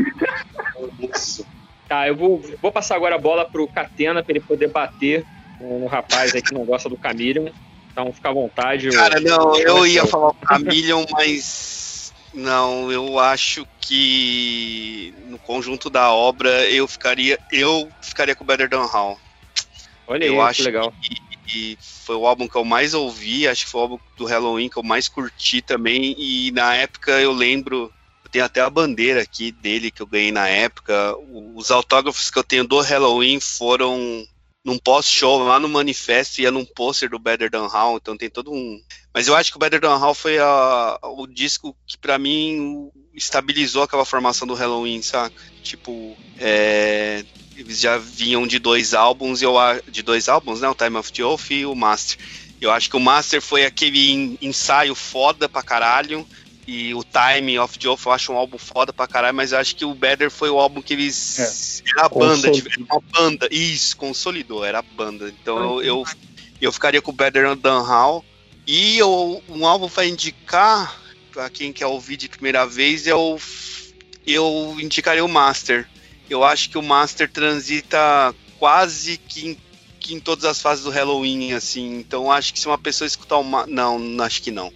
Isso. 1.14 1.46
Tá, 1.94 2.08
eu 2.08 2.16
vou, 2.16 2.42
vou 2.60 2.72
passar 2.72 2.96
agora 2.96 3.14
a 3.14 3.18
bola 3.18 3.44
pro 3.44 3.68
Catena 3.68 4.20
pra 4.20 4.32
ele 4.32 4.40
poder 4.40 4.66
bater 4.66 5.24
no, 5.60 5.78
no 5.78 5.86
rapaz 5.86 6.34
aí 6.34 6.42
que 6.42 6.52
não 6.52 6.64
gosta 6.64 6.88
do 6.88 6.98
Chameleon. 7.00 7.46
Então 7.92 8.12
fica 8.12 8.30
à 8.30 8.32
vontade. 8.32 8.90
Cara, 8.90 9.20
não, 9.20 9.56
eu 9.56 9.86
ia 9.86 10.04
falar 10.04 10.30
o 10.30 10.36
Chameleon, 10.44 11.04
mas. 11.12 12.12
Não, 12.34 12.90
eu 12.90 13.16
acho 13.20 13.64
que 13.80 15.14
no 15.26 15.38
conjunto 15.38 15.88
da 15.88 16.12
obra 16.12 16.68
eu 16.68 16.88
ficaria. 16.88 17.38
Eu 17.52 17.88
ficaria 18.00 18.34
com 18.34 18.42
o 18.42 18.46
Better 18.46 18.68
Than 18.68 18.86
Hall. 18.86 19.16
Olha 20.08 20.24
eu 20.24 20.42
aí, 20.42 20.48
acho 20.48 20.56
que 20.56 20.64
legal. 20.64 20.92
que 21.46 21.78
foi 21.80 22.16
o 22.16 22.26
álbum 22.26 22.48
que 22.48 22.56
eu 22.56 22.64
mais 22.64 22.92
ouvi, 22.92 23.46
acho 23.46 23.66
que 23.66 23.70
foi 23.70 23.78
o 23.78 23.82
álbum 23.84 23.98
do 24.16 24.24
Halloween 24.24 24.68
que 24.68 24.78
eu 24.78 24.82
mais 24.82 25.08
curti 25.08 25.62
também. 25.62 26.16
E 26.18 26.50
na 26.50 26.74
época 26.74 27.12
eu 27.20 27.30
lembro, 27.30 27.84
eu 27.84 28.03
tenho 28.34 28.44
até 28.44 28.60
a 28.60 28.68
bandeira 28.68 29.22
aqui 29.22 29.52
dele 29.52 29.92
que 29.92 30.02
eu 30.02 30.06
ganhei 30.08 30.32
na 30.32 30.48
época. 30.48 31.14
Os 31.54 31.70
autógrafos 31.70 32.32
que 32.32 32.38
eu 32.38 32.42
tenho 32.42 32.64
do 32.64 32.80
Halloween 32.80 33.38
foram 33.38 34.26
num 34.64 34.76
pós-show 34.76 35.44
lá 35.44 35.60
no 35.60 35.68
manifesto 35.68 36.44
é 36.44 36.50
num 36.50 36.64
pôster 36.64 37.08
do 37.08 37.18
Better 37.18 37.48
Than 37.48 37.68
Hall, 37.68 37.96
então 37.96 38.16
tem 38.16 38.28
todo 38.28 38.50
um. 38.50 38.80
Mas 39.12 39.28
eu 39.28 39.36
acho 39.36 39.52
que 39.52 39.56
o 39.56 39.60
Better 39.60 39.80
Than 39.80 39.96
Hall 39.96 40.14
foi 40.14 40.38
a- 40.38 40.98
o 41.02 41.28
disco 41.28 41.76
que 41.86 41.96
pra 41.96 42.18
mim 42.18 42.90
estabilizou 43.14 43.84
aquela 43.84 44.04
formação 44.04 44.48
do 44.48 44.54
Halloween, 44.54 45.00
saca? 45.00 45.36
Tipo, 45.62 46.16
é, 46.40 47.24
eles 47.56 47.78
já 47.78 47.98
vinham 47.98 48.48
de 48.48 48.58
dois 48.58 48.94
álbuns, 48.94 49.42
eu 49.42 49.54
de 49.86 50.02
dois 50.02 50.28
álbuns, 50.28 50.60
né? 50.60 50.68
O 50.68 50.74
Time 50.74 50.96
of 50.96 51.12
the 51.12 51.22
Oath 51.22 51.50
e 51.52 51.64
o 51.64 51.74
Master. 51.76 52.18
Eu 52.60 52.72
acho 52.72 52.90
que 52.90 52.96
o 52.96 53.00
Master 53.00 53.40
foi 53.40 53.64
aquele 53.64 54.10
en- 54.10 54.38
ensaio 54.42 54.94
foda 54.94 55.48
pra 55.48 55.62
caralho. 55.62 56.26
E 56.66 56.94
o 56.94 57.04
Time 57.04 57.58
of 57.58 57.86
Oath 57.86 58.06
eu 58.06 58.12
acho 58.12 58.32
um 58.32 58.36
álbum 58.36 58.56
foda 58.56 58.92
pra 58.92 59.06
caralho, 59.06 59.36
mas 59.36 59.52
eu 59.52 59.58
acho 59.58 59.76
que 59.76 59.84
o 59.84 59.94
Better 59.94 60.30
foi 60.30 60.48
o 60.48 60.58
álbum 60.58 60.80
que 60.80 60.94
eles. 60.94 61.82
Era 61.86 62.06
a 62.06 62.08
banda, 62.08 62.48
era 62.48 62.58
uma 62.90 63.02
banda. 63.12 63.48
Isso, 63.50 63.96
consolidou, 63.96 64.64
era 64.64 64.78
a 64.78 64.82
banda. 64.82 65.28
Então 65.28 65.58
eu, 65.58 65.82
eu, 65.82 66.04
eu 66.60 66.72
ficaria 66.72 67.02
com 67.02 67.10
o 67.10 67.14
Better 67.14 67.54
Than 67.56 67.82
Hall. 67.82 68.24
E 68.66 68.96
eu, 68.96 69.42
um 69.48 69.66
álbum 69.66 69.90
pra 69.90 70.06
indicar, 70.06 70.98
pra 71.30 71.50
quem 71.50 71.70
quer 71.70 71.86
ouvir 71.86 72.16
de 72.16 72.30
primeira 72.30 72.66
vez, 72.66 73.06
eu, 73.06 73.38
eu 74.26 74.76
indicaria 74.80 75.24
o 75.24 75.28
Master. 75.28 75.86
Eu 76.30 76.42
acho 76.42 76.70
que 76.70 76.78
o 76.78 76.82
Master 76.82 77.30
transita 77.30 78.34
quase 78.58 79.18
que 79.18 79.48
em, 79.48 79.58
que 80.00 80.14
em 80.14 80.20
todas 80.20 80.46
as 80.46 80.62
fases 80.62 80.82
do 80.82 80.90
Halloween, 80.90 81.52
assim. 81.52 81.98
Então 81.98 82.32
acho 82.32 82.54
que 82.54 82.58
se 82.58 82.66
uma 82.66 82.78
pessoa 82.78 83.06
escutar 83.06 83.36
o 83.36 83.44
Master. 83.44 83.74
Não, 83.74 84.24
acho 84.24 84.40
que 84.40 84.50
não. 84.50 84.72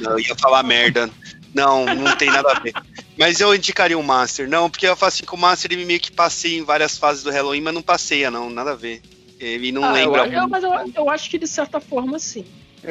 Não, 0.00 0.12
Eu 0.12 0.20
ia 0.20 0.34
falar 0.36 0.62
merda. 0.62 1.10
Não, 1.54 1.86
não 1.86 2.14
tem 2.16 2.30
nada 2.30 2.52
a 2.52 2.60
ver. 2.60 2.72
Mas 3.16 3.40
eu 3.40 3.54
indicaria 3.54 3.98
o 3.98 4.02
Master. 4.02 4.48
Não, 4.48 4.68
porque 4.68 4.86
eu 4.86 4.94
faço 4.96 5.16
assim 5.16 5.24
que 5.26 5.34
o 5.34 5.38
Master 5.38 5.72
ele 5.72 5.84
meio 5.84 5.98
que 5.98 6.12
passei 6.12 6.58
em 6.58 6.62
várias 6.64 6.96
fases 6.98 7.22
do 7.22 7.30
Halloween, 7.30 7.60
mas 7.62 7.74
não 7.74 7.82
passeia, 7.82 8.30
não, 8.30 8.50
nada 8.50 8.72
a 8.72 8.76
ver. 8.76 9.00
Ele 9.40 9.72
não 9.72 9.82
Ah, 9.84 9.88
eu, 9.88 9.94
lembra 9.94 10.22
acho- 10.24 10.32
eu- 10.32 10.48
mas 10.48 10.62
eu, 10.64 10.72
eu 10.94 11.10
acho 11.10 11.30
que 11.30 11.38
de 11.38 11.46
certa 11.46 11.80
forma 11.80 12.18
sim. 12.18 12.44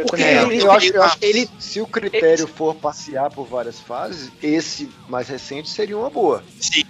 Porque 0.06 0.22
É, 0.22 0.42
ele- 0.44 0.62
eu 0.62 0.70
acho, 0.72 0.88
eu 0.94 1.02
acho 1.04 1.18
que 1.18 1.26
ele- 1.26 1.50
se 1.60 1.80
o 1.80 1.88
critério 1.88 2.46
for 2.48 2.76
passear 2.76 3.30
por 3.32 3.46
várias 3.48 3.80
fases, 3.80 4.30
esse 4.44 4.90
mais 5.08 5.30
recente 5.30 5.70
seria 5.70 5.98
uma 5.98 6.10
boa. 6.10 6.44
Sim. 6.60 6.84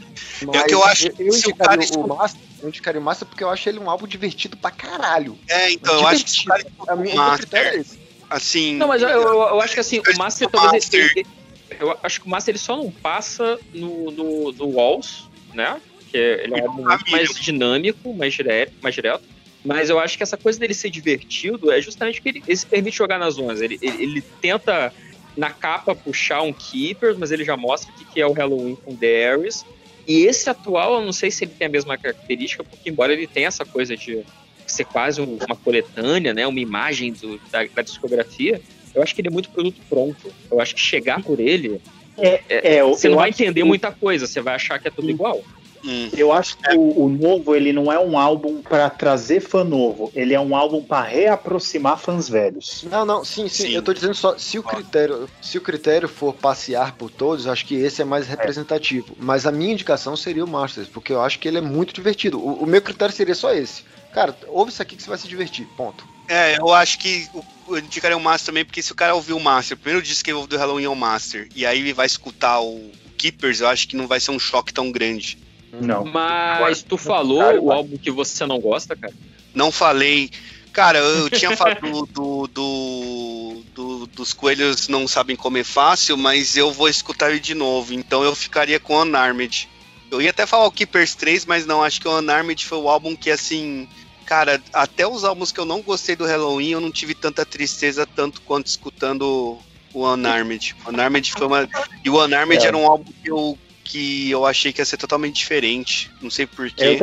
Mas 0.45 0.56
É 0.56 0.63
que 0.63 0.74
eu 0.74 0.83
acho 0.83 1.08
eu, 1.08 1.13
eu 1.19 1.26
o 1.33 1.35
indicaria 1.38 1.56
cara 1.58 1.79
o, 1.79 1.83
escuta- 1.83 2.08
Master, 2.15 2.42
eu 2.61 2.69
indicaria 2.69 3.01
o 3.01 3.03
Master 3.03 3.27
porque 3.27 3.43
eu 3.43 3.49
acho 3.49 3.69
ele 3.69 3.77
um 3.79 3.90
álbum 3.90 4.08
divertido 4.08 4.58
pra 4.58 4.72
caralho. 4.72 5.38
É, 5.47 5.72
então, 5.72 5.93
eu 5.99 6.08
acho 6.08 6.24
que 6.24 6.31
se 6.31 6.42
o 6.42 6.45
cara 6.45 6.61
escuta 6.61 6.92
A 6.92 6.95
o 6.95 6.99
minha- 6.99 7.15
o 7.22 7.26
meu 7.29 7.38
critério 7.38 7.67
é 7.69 7.77
Master, 7.77 7.81
esse. 7.95 7.97
Assim. 8.29 8.76
Não, 8.76 8.88
mas 8.88 9.01
eu, 9.01 9.10
eu, 9.10 9.22
eu 9.24 9.61
acho 9.61 9.74
que 9.74 9.79
assim, 9.79 9.99
o 9.99 10.17
Master 10.17 10.47
o 10.47 10.51
talvez 10.51 10.93
ele- 10.93 11.03
Master. 11.03 11.17
ele- 11.26 11.38
eu 11.79 11.97
acho 12.01 12.22
que 12.22 12.27
o 12.27 12.29
Master 12.29 12.51
ele 12.53 12.60
só 12.60 12.76
não 12.77 12.90
passa 12.92 13.60
no, 13.74 14.10
no, 14.11 14.51
no 14.53 14.67
Walls, 14.69 15.26
né? 15.53 15.79
Que 16.11 16.17
ele 16.17 16.60
é 16.60 16.63
um 16.63 16.67
álbum 16.69 16.83
muito 16.83 17.11
mais 17.11 17.29
dinâmico, 17.35 18.13
mais 18.13 18.33
direto, 18.33 18.74
mais 18.81 18.95
direto. 18.95 19.24
Mas 19.65 19.90
eu 19.90 19.99
acho 19.99 20.15
que 20.15 20.24
essa 20.24 20.38
coisa 20.38 20.58
dele 20.58 20.74
ser 20.74 20.90
divertido 20.90 21.72
é 21.72 21.81
justamente 21.81 22.22
que 22.22 22.29
ele, 22.29 22.43
ele 22.47 22.56
se 22.56 22.65
permite 22.65 22.95
jogar 22.97 23.17
nas 23.19 23.33
zonas. 23.33 23.61
Ele, 23.61 23.77
ele, 23.81 24.03
ele 24.03 24.22
tenta, 24.42 24.93
na 25.35 25.49
capa, 25.51 25.93
puxar 25.93 26.42
um 26.42 26.53
Keepers, 26.53 27.17
mas 27.17 27.31
ele 27.31 27.43
já 27.43 27.58
mostra 27.58 27.92
o 27.92 27.95
que, 27.97 28.06
que 28.06 28.22
é 28.22 28.26
o 28.26 28.31
Halloween 28.31 28.76
com 28.76 28.95
Darius. 28.95 29.65
E 30.08 30.22
esse 30.26 30.49
atual, 30.49 30.93
eu 30.95 31.06
não 31.06 31.11
sei 31.11 31.29
se 31.29 31.43
ele 31.43 31.51
tem 31.51 31.67
a 31.67 31.69
mesma 31.69 31.97
característica, 31.97 32.63
porque 32.63 32.90
embora 32.90 33.11
ele 33.11 33.27
tenha 33.27 33.47
essa 33.49 33.65
coisa 33.65 33.97
de 33.97 34.24
ser 34.72 34.85
quase 34.85 35.22
um- 35.22 35.38
uma 35.48 35.56
coletânea, 35.56 36.33
né, 36.33 36.46
uma 36.48 36.60
imagem 36.60 37.14
do- 37.14 37.40
da, 37.51 37.66
da 37.76 37.82
discografia, 37.82 38.62
eu 38.94 39.01
acho 39.03 39.14
que 39.14 39.22
ele 39.22 39.28
é 39.30 39.32
muito 39.32 39.50
produto 39.50 39.80
pronto. 39.90 40.32
Eu 40.51 40.60
acho 40.60 40.74
que 40.76 40.82
chegar 40.82 41.22
por 41.24 41.40
ele, 41.40 41.80
É, 42.19 42.42
é, 42.50 42.82
eu- 42.82 42.90
você 42.90 43.08
não 43.08 43.17
vai 43.17 43.32
que 43.32 43.44
entender 43.44 43.62
o- 43.64 43.67
muita 43.67 43.92
coisa, 43.92 44.26
você 44.26 44.42
vai 44.42 44.56
achar 44.56 44.80
que 44.80 44.88
é 44.88 44.92
tudo 44.92 45.10
igual. 45.10 45.44
Hum. 45.85 46.10
Eu 46.17 46.33
acho 46.33 46.58
que 46.58 46.76
o, 46.76 47.03
o 47.06 47.08
novo 47.08 47.56
ele 47.56 47.72
não 47.72 47.92
é 47.92 48.00
um 48.00 48.17
álbum 48.17 48.62
pra 48.64 48.90
trazer 48.90 49.40
fã 49.40 49.64
novo, 49.64 50.12
ele 50.16 50.33
é 50.33 50.40
um 50.40 50.56
álbum 50.56 50.82
pra 50.82 51.03
reaproximar 51.03 52.00
fãs 52.00 52.28
velhos. 52.28 52.83
Não, 52.90 53.06
não, 53.06 53.24
sim, 53.24 53.48
sim, 53.48 53.67
Sim. 53.67 53.74
Eu 53.76 53.83
tô 53.83 53.94
dizendo 53.94 54.16
só, 54.16 54.35
se 54.38 54.58
o 54.58 54.64
critério, 54.64 55.30
se 55.40 55.58
o 55.58 55.62
critério 55.62 56.08
for 56.08 56.33
passear 56.33 56.96
por 56.96 57.12
todos, 57.12 57.46
eu 57.46 57.51
acho 57.51 57.66
que 57.66 57.76
esse 57.76 58.01
é 58.01 58.06
mais 58.06 58.28
representativo. 58.28 59.16
Mas 59.19 59.46
a 59.46 59.51
minha 59.51 59.72
indicação 59.72 60.16
seria 60.17 60.44
o 60.44 60.48
Masters, 60.48 60.88
porque 60.88 61.14
eu 61.14 61.22
acho 61.22 61.38
que 61.38 61.48
ele 61.48 61.60
é 61.60 61.62
muito 61.62 61.94
divertido. 61.94 62.40
O, 62.40 62.64
o 62.64 62.66
meu 62.66 62.82
critério 62.82 63.14
seria 63.14 63.35
só 63.35 63.53
esse. 63.53 63.83
Cara, 64.11 64.35
ouve 64.47 64.72
isso 64.72 64.81
aqui 64.81 64.95
que 64.95 65.03
você 65.03 65.09
vai 65.09 65.17
se 65.17 65.27
divertir. 65.27 65.67
Ponto. 65.77 66.07
É, 66.27 66.57
eu 66.59 66.73
acho 66.73 66.97
que 66.99 67.29
o- 67.33 67.43
eu 67.69 67.79
indicaria 67.79 68.17
o 68.17 68.22
Master 68.22 68.47
também, 68.47 68.65
porque 68.65 68.81
se 68.81 68.91
o 68.91 68.95
cara 68.95 69.15
ouvir 69.15 69.33
o 69.33 69.40
Master, 69.40 69.77
o 69.77 69.79
primeiro 69.79 70.06
disco 70.06 70.23
que 70.23 70.29
ele 70.31 70.38
ouve 70.38 70.49
do 70.49 70.57
Halloween 70.57 70.85
é 70.85 70.90
o 70.90 70.95
Master, 70.95 71.47
e 71.56 71.65
aí 71.65 71.79
ele 71.79 71.93
vai 71.93 72.06
escutar 72.06 72.59
o 72.59 72.91
Keepers, 73.17 73.61
eu 73.61 73.67
acho 73.67 73.88
que 73.88 73.95
não 73.95 74.07
vai 74.07 74.19
ser 74.19 74.31
um 74.31 74.40
choque 74.40 74.73
tão 74.73 74.91
grande. 74.91 75.38
Não. 75.72 76.03
Mas 76.06 76.81
tu 76.83 76.97
falou 76.97 77.41
o 77.65 77.72
álbum 77.72 77.97
que 77.97 78.09
você 78.11 78.45
não 78.45 78.59
gosta, 78.59 78.95
cara? 78.95 79.13
Não 79.53 79.72
falei. 79.72 80.29
Cara, 80.73 80.99
eu 80.99 81.29
tinha 81.29 81.56
falado 81.57 81.81
do, 82.06 82.47
do, 82.47 82.47
do, 82.47 83.63
do- 83.73 84.07
dos 84.07 84.33
coelhos 84.33 84.88
não 84.88 85.07
sabem 85.07 85.35
comer 85.35 85.63
fácil, 85.63 86.15
mas 86.17 86.56
eu 86.56 86.72
vou 86.72 86.88
escutar 86.88 87.31
ele 87.31 87.40
de 87.40 87.53
novo. 87.56 87.93
Então 87.93 88.23
eu 88.23 88.35
ficaria 88.35 88.79
com 88.79 88.95
Unarmed. 89.01 89.67
Eu 90.11 90.22
ia 90.22 90.29
até 90.29 90.45
falar 90.45 90.65
o 90.65 90.72
Keepers 90.72 91.15
3, 91.15 91.45
mas 91.45 91.65
não, 91.65 91.83
acho 91.83 91.99
que 91.99 92.07
o 92.07 92.17
Unarmed 92.17 92.65
foi 92.65 92.77
o 92.77 92.90
álbum 92.90 93.15
que, 93.15 93.29
assim. 93.29 93.88
Cara, 94.25 94.61
até 94.73 95.07
os 95.07 95.23
álbuns 95.23 95.51
que 95.53 95.59
eu 95.59 95.65
não 95.65 95.81
gostei 95.81 96.15
do 96.15 96.25
Halloween, 96.25 96.72
eu 96.72 96.81
não 96.81 96.91
tive 96.91 97.13
tanta 97.15 97.45
tristeza 97.45 98.06
tanto 98.06 98.41
quanto 98.41 98.67
escutando 98.67 99.57
o 99.93 100.06
Unarmed. 100.06 100.75
O 100.85 100.90
Unarmed 100.90 101.31
foi 101.31 101.47
uma. 101.47 101.69
E 102.03 102.09
o 102.09 102.22
Unarmed 102.23 102.63
É. 102.63 102.67
era 102.67 102.75
um 102.77 102.85
álbum 102.85 103.11
que 103.23 103.29
eu, 103.31 103.57
que 103.85 104.29
eu 104.29 104.45
achei 104.45 104.73
que 104.73 104.81
ia 104.81 104.85
ser 104.85 104.97
totalmente 104.97 105.35
diferente. 105.35 106.11
Não 106.22 106.29
sei 106.29 106.45
porquê. 106.45 106.99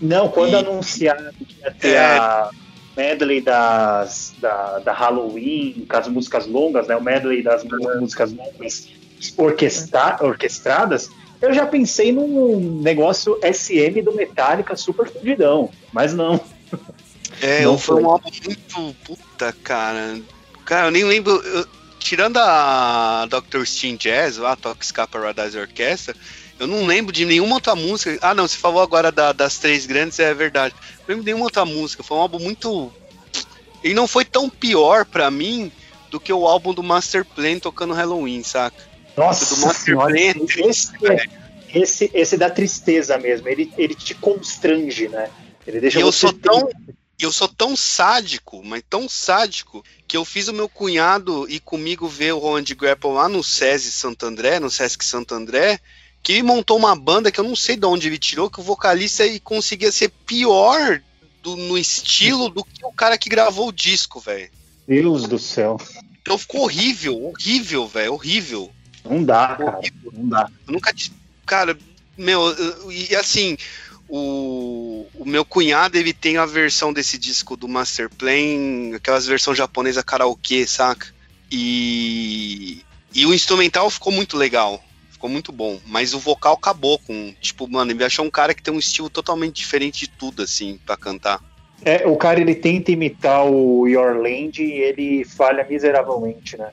Não, 0.00 0.28
quando 0.28 0.52
E- 0.52 0.56
anunciaram 0.56 1.30
que 1.34 1.56
ia 1.60 1.70
ter 1.72 1.88
É. 1.94 1.98
a 2.18 2.50
medley 2.96 3.40
das, 3.42 4.32
da, 4.38 4.78
da 4.80 4.92
Halloween, 4.92 5.86
com 5.88 5.96
as 5.96 6.08
músicas 6.08 6.46
longas, 6.46 6.86
né? 6.86 6.96
O 6.96 7.02
medley 7.02 7.42
das 7.42 7.64
mú- 7.64 8.00
músicas 8.00 8.32
longas 8.32 8.88
orquestra, 9.36 10.16
orquestradas, 10.20 11.10
eu 11.42 11.52
já 11.52 11.66
pensei 11.66 12.12
num 12.12 12.80
negócio 12.80 13.38
SM 13.42 14.00
do 14.02 14.12
Metallica 14.12 14.76
super 14.76 15.08
fudidão, 15.08 15.70
mas 15.92 16.14
não. 16.14 16.40
É, 17.40 17.62
Não 17.62 17.76
foi 17.76 18.02
um 18.02 18.10
álbum 18.10 18.30
muito 18.44 18.96
puta, 19.04 19.52
cara. 19.64 20.20
Cara, 20.64 20.86
eu 20.86 20.90
nem 20.90 21.04
lembro. 21.04 21.32
eu- 21.44 21.66
tirando 21.98 22.36
a 22.38 23.26
Dr. 23.26 23.64
Steam 23.64 23.96
Jazz, 23.96 24.36
lá, 24.36 24.56
Escapa 24.80 25.18
Paradise 25.18 25.56
Orquestra, 25.58 26.16
eu 26.58 26.66
não 26.66 26.84
lembro 26.86 27.12
de 27.12 27.24
nenhuma 27.24 27.54
outra 27.54 27.74
música. 27.74 28.18
Ah, 28.22 28.34
não, 28.34 28.46
você 28.46 28.56
falou 28.56 28.82
agora 28.82 29.10
da- 29.12 29.32
das 29.32 29.58
três 29.58 29.86
grandes, 29.86 30.18
é 30.18 30.32
verdade. 30.34 30.74
Não 31.00 31.04
lembro 31.08 31.22
de 31.22 31.26
nenhuma 31.26 31.44
outra 31.44 31.64
música. 31.64 32.02
Foi 32.02 32.16
um 32.16 32.20
álbum 32.20 32.38
muito. 32.38 32.92
Ele 33.82 33.94
não 33.94 34.06
foi 34.06 34.24
tão 34.24 34.48
pior 34.50 35.04
pra 35.04 35.30
mim 35.30 35.70
do 36.10 36.20
que 36.20 36.32
o 36.32 36.46
álbum 36.46 36.72
do 36.74 36.82
Master 36.82 37.24
Plan 37.24 37.58
tocando 37.58 37.94
Halloween, 37.94 38.42
saca? 38.44 38.91
Nossa 39.16 39.44
do 39.46 39.74
senhora, 39.74 40.18
esse, 40.18 40.92
esse, 41.74 42.10
esse 42.14 42.36
dá 42.36 42.50
tristeza 42.50 43.18
mesmo, 43.18 43.48
ele, 43.48 43.72
ele 43.76 43.94
te 43.94 44.14
constrange, 44.14 45.08
né? 45.08 45.28
Ele 45.66 45.80
deixa 45.80 45.98
E 45.98 46.02
eu 46.02 46.12
sou 46.12 46.32
tão. 46.32 46.68
Eu 47.18 47.30
sou 47.30 47.46
tão 47.46 47.76
sádico, 47.76 48.62
mas 48.64 48.82
tão 48.90 49.08
sádico, 49.08 49.84
que 50.08 50.16
eu 50.16 50.24
fiz 50.24 50.48
o 50.48 50.52
meu 50.52 50.68
cunhado 50.68 51.48
ir 51.48 51.60
comigo 51.60 52.08
ver 52.08 52.32
o 52.32 52.38
Roland 52.38 52.64
Grapple 52.74 53.12
lá 53.12 53.28
no 53.28 53.44
SESI 53.44 53.92
Santo 53.92 54.26
André, 54.26 54.58
no 54.58 54.68
Sesc 54.68 55.04
Santo 55.04 55.32
André, 55.32 55.78
que 56.20 56.32
ele 56.32 56.42
montou 56.42 56.76
uma 56.76 56.96
banda 56.96 57.30
que 57.30 57.38
eu 57.38 57.44
não 57.44 57.54
sei 57.54 57.76
de 57.76 57.86
onde 57.86 58.08
ele 58.08 58.18
tirou, 58.18 58.50
que 58.50 58.58
o 58.58 58.62
vocalista 58.64 59.24
ele 59.24 59.38
conseguia 59.38 59.92
ser 59.92 60.08
pior 60.26 61.00
do- 61.42 61.56
no 61.56 61.78
estilo 61.78 62.48
do 62.48 62.64
que 62.64 62.84
o 62.84 62.92
cara 62.92 63.16
que 63.16 63.28
gravou 63.28 63.68
o 63.68 63.72
disco, 63.72 64.18
velho. 64.18 64.50
Deus 64.88 65.28
do 65.28 65.38
céu. 65.38 65.76
Então 66.20 66.36
ficou 66.36 66.62
horrível, 66.62 67.22
horrível, 67.24 67.86
velho, 67.86 68.14
horrível. 68.14 68.72
Não 69.04 69.22
dá, 69.24 69.56
cara. 69.56 69.80
Não 70.12 70.28
dá. 70.28 70.48
Eu 70.66 70.72
nunca. 70.74 70.94
Cara, 71.46 71.76
meu, 72.16 72.40
eu- 72.50 72.92
e 72.92 73.14
assim, 73.16 73.56
o, 74.08 75.06
o 75.14 75.24
meu 75.24 75.44
cunhado 75.44 75.96
ele 75.96 76.12
tem 76.12 76.36
a 76.36 76.46
versão 76.46 76.92
desse 76.92 77.18
disco 77.18 77.56
do 77.56 77.66
Master 77.68 78.08
Plan, 78.10 78.94
aquelas 78.94 79.26
versão 79.26 79.54
japonesa 79.54 80.02
karaokê, 80.02 80.66
saca? 80.66 81.06
E. 81.50 82.82
E 83.14 83.26
o 83.26 83.34
instrumental 83.34 83.90
ficou 83.90 84.12
muito 84.12 84.36
legal. 84.36 84.82
Ficou 85.10 85.28
muito 85.28 85.52
bom. 85.52 85.78
Mas 85.86 86.14
o 86.14 86.18
vocal 86.18 86.54
acabou 86.54 86.98
com. 86.98 87.34
Tipo, 87.40 87.68
mano, 87.68 87.90
ele 87.90 88.04
achou 88.04 88.24
um 88.24 88.30
cara 88.30 88.54
que 88.54 88.62
tem 88.62 88.72
um 88.72 88.78
estilo 88.78 89.10
totalmente 89.10 89.56
diferente 89.56 90.00
de 90.00 90.08
tudo, 90.08 90.42
assim, 90.42 90.78
pra 90.86 90.96
cantar. 90.96 91.40
É, 91.84 92.06
o 92.06 92.16
cara 92.16 92.40
ele 92.40 92.54
tenta 92.54 92.92
imitar 92.92 93.44
o 93.44 93.86
Your 93.88 94.16
Land 94.16 94.62
e 94.62 94.72
ele 94.72 95.24
falha 95.24 95.66
miseravelmente, 95.68 96.56
né? 96.56 96.70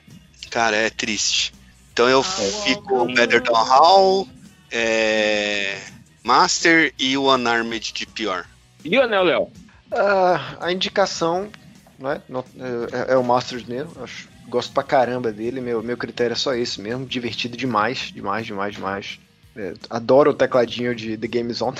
Cara, 0.50 0.76
é 0.76 0.88
triste. 0.88 1.52
Então 2.00 2.08
eu 2.08 2.22
fico 2.22 3.04
Better 3.12 3.42
Than 3.42 3.52
Hall, 3.52 4.26
é, 4.72 5.76
Master 6.24 6.94
e 6.98 7.14
o 7.18 7.30
Unarmed 7.30 7.92
de 7.92 8.06
pior. 8.06 8.46
E 8.82 8.96
o 8.96 9.02
Anel, 9.02 9.22
Léo? 9.22 9.48
Ah, 9.92 10.56
a 10.62 10.72
indicação 10.72 11.50
né, 11.98 12.22
não- 12.26 12.42
é, 12.90 13.12
é 13.12 13.16
o 13.18 13.22
Master 13.22 13.62
Nero. 13.68 13.90
Acho, 14.02 14.30
gosto 14.48 14.72
pra 14.72 14.82
caramba 14.82 15.30
dele. 15.30 15.60
Meu, 15.60 15.82
meu 15.82 15.98
critério 15.98 16.32
é 16.32 16.36
só 16.36 16.54
esse 16.54 16.80
mesmo. 16.80 17.04
Divertido 17.04 17.54
demais, 17.54 18.10
demais, 18.14 18.46
demais, 18.46 18.74
demais. 18.74 19.20
É, 19.54 19.74
adoro 19.90 20.30
o 20.30 20.34
tecladinho 20.34 20.94
de 20.94 21.18
The 21.18 21.26
Game 21.26 21.52
Zone. 21.52 21.76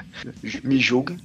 Me 0.64 0.78
julguem. 0.80 1.20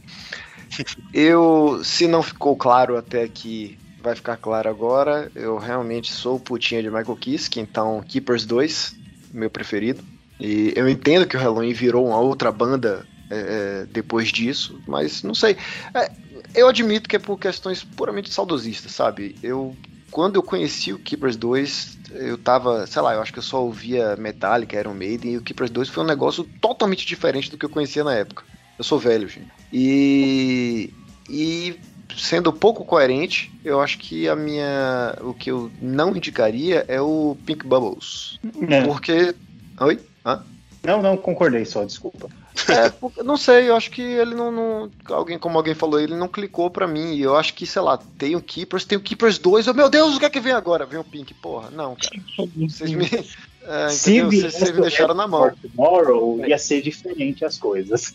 Eu, 1.14 1.80
se 1.82 2.10
não 2.10 2.22
ficou 2.22 2.58
claro 2.58 2.98
até 2.98 3.24
aqui, 3.24 3.80
vai 4.04 4.16
ficar 4.16 4.36
claro 4.36 4.70
agora. 4.70 5.32
Eu 5.34 5.58
realmente 5.58 6.12
sou 6.12 6.38
putinha 6.38 6.84
de 6.84 6.90
Michael 6.90 7.16
Kiske, 7.16 7.60
então 7.60 8.04
Keepers 8.06 8.46
2, 8.46 8.96
meu 9.34 9.50
preferido. 9.50 10.04
E 10.40 10.74
eu 10.76 10.90
entendo 10.90 11.26
que 11.26 11.38
o 11.38 11.40
Halloween 11.40 11.74
virou 11.74 12.06
uma 12.08 12.20
outra 12.20 12.52
banda 12.52 13.08
é, 13.32 13.38
é, 13.38 13.86
depois 13.86 14.28
disso, 14.28 14.80
mas 14.86 15.24
não 15.24 15.34
sei. 15.34 15.56
É, 15.94 16.12
eu 16.54 16.68
admito 16.68 17.08
que 17.08 17.16
é 17.16 17.20
por 17.20 17.40
questões 17.40 17.84
puramente 17.84 18.32
saudosistas, 18.32 18.92
sabe? 18.92 19.36
Eu 19.42 19.76
quando 20.12 20.36
eu 20.36 20.44
conheci 20.44 20.94
o 20.94 21.00
Keepers 21.00 21.36
2, 21.36 21.98
eu 22.12 22.38
tava, 22.38 22.86
sei 22.86 23.02
lá, 23.02 23.16
eu 23.16 23.22
acho 23.22 23.34
que 23.34 23.40
eu 23.40 23.44
só 23.44 23.64
ouvia 23.64 24.16
Metallica, 24.16 24.80
Iron 24.80 24.94
Maiden, 24.94 25.32
e 25.32 25.38
o 25.38 25.42
Keepers 25.42 25.72
2 25.72 25.90
foi 25.90 26.04
um 26.04 26.08
negócio 26.08 26.44
totalmente 26.62 27.04
diferente 27.04 27.50
do 27.50 27.58
que 27.58 27.66
eu 27.66 27.70
conhecia 27.70 28.04
na 28.04 28.14
época. 28.14 28.44
Eu 28.78 28.84
sou 28.84 29.00
velho, 29.00 29.28
gente. 29.28 29.50
E, 29.72 30.94
e 31.28 31.80
sendo 32.18 32.52
pouco 32.54 32.84
coerente, 32.86 33.52
eu 33.64 33.80
acho 33.82 33.98
que 33.98 34.28
a 34.28 34.36
minha. 34.36 35.16
O 35.22 35.34
que 35.34 35.52
eu 35.52 35.72
não 35.82 36.16
indicaria 36.16 36.86
é 36.88 37.00
o 37.02 37.38
Pink 37.46 37.66
Bubbles. 37.66 38.40
É. 38.70 38.82
Porque. 38.84 39.36
Oi? 39.80 40.00
Hã? 40.26 40.44
Não, 40.84 41.02
não, 41.02 41.16
concordei 41.16 41.64
só, 41.64 41.86
desculpa. 41.86 42.30
É, 42.68 42.90
porque- 42.90 43.24
não 43.24 43.38
sei, 43.38 43.70
eu 43.70 43.76
acho 43.76 43.90
que 43.90 44.02
ele 44.02 44.36
não, 44.36 44.52
não- 44.52 44.92
Alguém, 45.06 45.40
como 45.40 45.58
alguém 45.58 45.74
falou, 45.74 46.00
ele 46.00 46.14
não 46.16 46.28
clicou 46.28 46.70
pra 46.70 46.86
mim. 46.88 47.14
E 47.16 47.22
eu 47.22 47.36
acho 47.38 47.54
que, 47.54 47.66
sei 47.66 47.82
lá, 47.82 47.98
tem 48.18 48.36
o 48.36 48.42
Keepers, 48.42 48.84
tem 48.86 48.98
o 48.98 49.02
Keepers 49.02 49.38
2. 49.38 49.68
Oh, 49.68 49.74
meu 49.74 49.90
Deus, 49.90 50.16
o 50.16 50.20
que 50.20 50.26
é 50.26 50.30
que 50.30 50.40
vem 50.42 50.52
agora? 50.52 50.86
Vem 50.86 51.00
o 51.00 51.04
Pink, 51.04 51.34
porra. 51.36 51.70
Não, 51.72 51.96
cara. 51.96 52.48
Vocês 52.56 52.92
me. 52.92 53.06
É, 53.66 53.88
Se? 53.88 54.22
Vocês, 54.22 54.56
vocês 54.56 54.72
me 54.72 54.82
deixaram 54.82 55.14
na 55.14 55.26
mão. 55.26 55.50
Tomorrow, 55.74 56.46
ia 56.46 56.58
ser 56.58 56.82
diferente 56.82 57.46
as 57.46 57.58
coisas. 57.58 58.14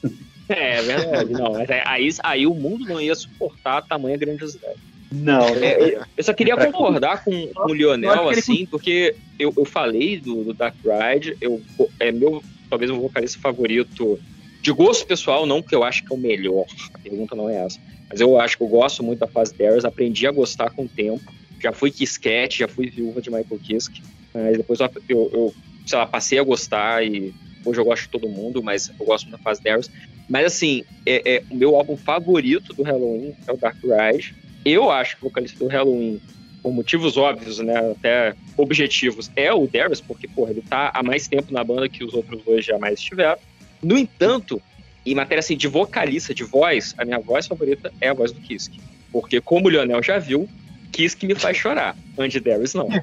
É, 0.49 0.79
é 0.79 0.83
verdade. 0.83 1.33
Não, 1.33 1.53
mas 1.53 1.69
é- 1.69 1.83
aí, 1.87 2.09
aí 2.25 2.47
o 2.47 2.55
mundo 2.55 2.85
não 2.87 3.01
ia 3.01 3.15
suportar 3.15 3.79
a 3.79 3.83
tamanha 3.83 4.17
grandiosidade. 4.17 4.79
Não, 5.13 5.47
É, 5.57 5.81
eu- 5.97 6.03
eu 6.17 6.25
só 6.25 6.33
queria 6.35 6.57
concordar 6.57 7.25
com, 7.25 7.49
com 7.53 7.71
o 7.71 7.75
Lionel, 7.75 8.29
assim, 8.29 8.67
porque 8.67 9.15
eu, 9.39 9.53
eu 9.57 9.65
falei 9.65 10.21
do, 10.21 10.45
do 10.45 10.55
Dark 10.55 10.77
Ride, 10.85 11.37
eu, 11.41 11.63
é 11.99 12.13
meu, 12.13 12.43
talvez, 12.69 12.91
meu 12.91 13.01
vocalista 13.01 13.39
favorito 13.41 14.19
de 14.63 14.73
gosto 14.73 15.07
pessoal, 15.07 15.47
não 15.47 15.63
que 15.63 15.75
eu 15.75 15.83
acho 15.85 16.05
que 16.05 16.13
é 16.13 16.17
o 16.17 16.21
melhor, 16.21 16.65
a 16.93 16.99
pergunta 16.99 17.35
não 17.35 17.49
é 17.49 17.65
essa, 17.65 17.79
mas 18.11 18.21
eu 18.21 18.39
acho 18.39 18.57
que 18.59 18.63
eu 18.63 18.69
gosto 18.69 19.03
muito 19.03 19.21
da 19.21 19.29
fase 19.29 19.57
Darius, 19.57 19.85
aprendi 19.85 20.27
a 20.27 20.33
gostar 20.33 20.71
com 20.71 20.85
o 20.85 20.89
tempo, 20.89 21.23
já 21.63 21.73
fui 21.73 21.91
Kiskette, 21.91 22.59
já 22.59 22.69
fui 22.69 22.91
viúva 22.91 23.21
de 23.21 23.31
Michael 23.31 23.61
Kiske, 23.63 24.01
mas 24.35 24.57
depois 24.59 24.81
eu, 24.81 24.91
eu, 25.09 25.31
eu, 25.33 25.55
sei 25.87 25.99
lá, 25.99 26.07
passei 26.07 26.39
a 26.39 26.43
gostar 26.43 27.05
e 27.05 27.33
hoje 27.65 27.81
eu 27.81 27.85
gosto 27.85 28.03
de 28.03 28.09
todo 28.09 28.29
mundo, 28.29 28.63
mas 28.63 28.91
eu 28.99 29.07
gosto 29.07 29.31
da 29.31 29.39
fase 29.39 29.63
Darius. 29.63 29.91
Mas 30.29 30.47
assim, 30.47 30.85
é, 31.07 31.37
é, 31.37 31.43
o 31.51 31.57
meu 31.57 31.77
álbum 31.77 31.97
favorito 31.97 32.75
do 32.75 32.83
Halloween 32.83 33.35
é 33.47 33.53
o 33.53 33.57
Dark 33.57 33.77
Ride. 33.83 34.35
Eu 34.65 34.91
acho 34.91 35.17
que 35.17 35.25
o 35.25 35.29
vocalista 35.29 35.59
do 35.59 35.67
Halloween, 35.67 36.21
por 36.63 36.73
motivos 36.73 37.17
óbvios, 37.17 37.59
né, 37.61 37.93
até 37.93 38.35
objetivos, 38.57 39.31
é 39.35 39.53
o 39.53 39.67
Darius, 39.67 40.01
porque, 40.01 40.29
porra, 40.29 40.51
ele 40.51 40.63
tá 40.63 40.91
há 40.93 41.03
mais 41.03 41.29
tempo 41.29 41.53
na 41.53 41.65
banda 41.65 41.89
que 41.89 42.05
os 42.05 42.13
outros 42.13 42.43
dois 42.43 42.65
jamais 42.65 42.99
estiveram. 42.99 43.39
No 43.83 43.97
entanto, 43.97 44.61
em 45.07 45.15
matéria 45.15 45.41
assim, 45.41 45.57
de 45.57 45.69
vocalista, 45.69 46.35
de 46.35 46.45
voz, 46.45 46.95
a 46.99 47.05
minha 47.05 47.19
voz 47.19 47.47
favorita 47.47 47.93
é 48.01 48.09
a 48.09 48.15
voz 48.15 48.33
do 48.33 48.41
Kiske. 48.41 48.81
Porque, 49.11 49.41
como 49.41 49.67
o 49.67 49.71
Lionel 49.71 50.03
já 50.03 50.19
viu, 50.19 50.49
Kiske 50.93 51.27
me 51.27 51.35
faz 51.35 51.57
chorar. 51.57 51.97
Andy 52.19 52.41
Darius 52.41 52.75
não. 52.75 52.89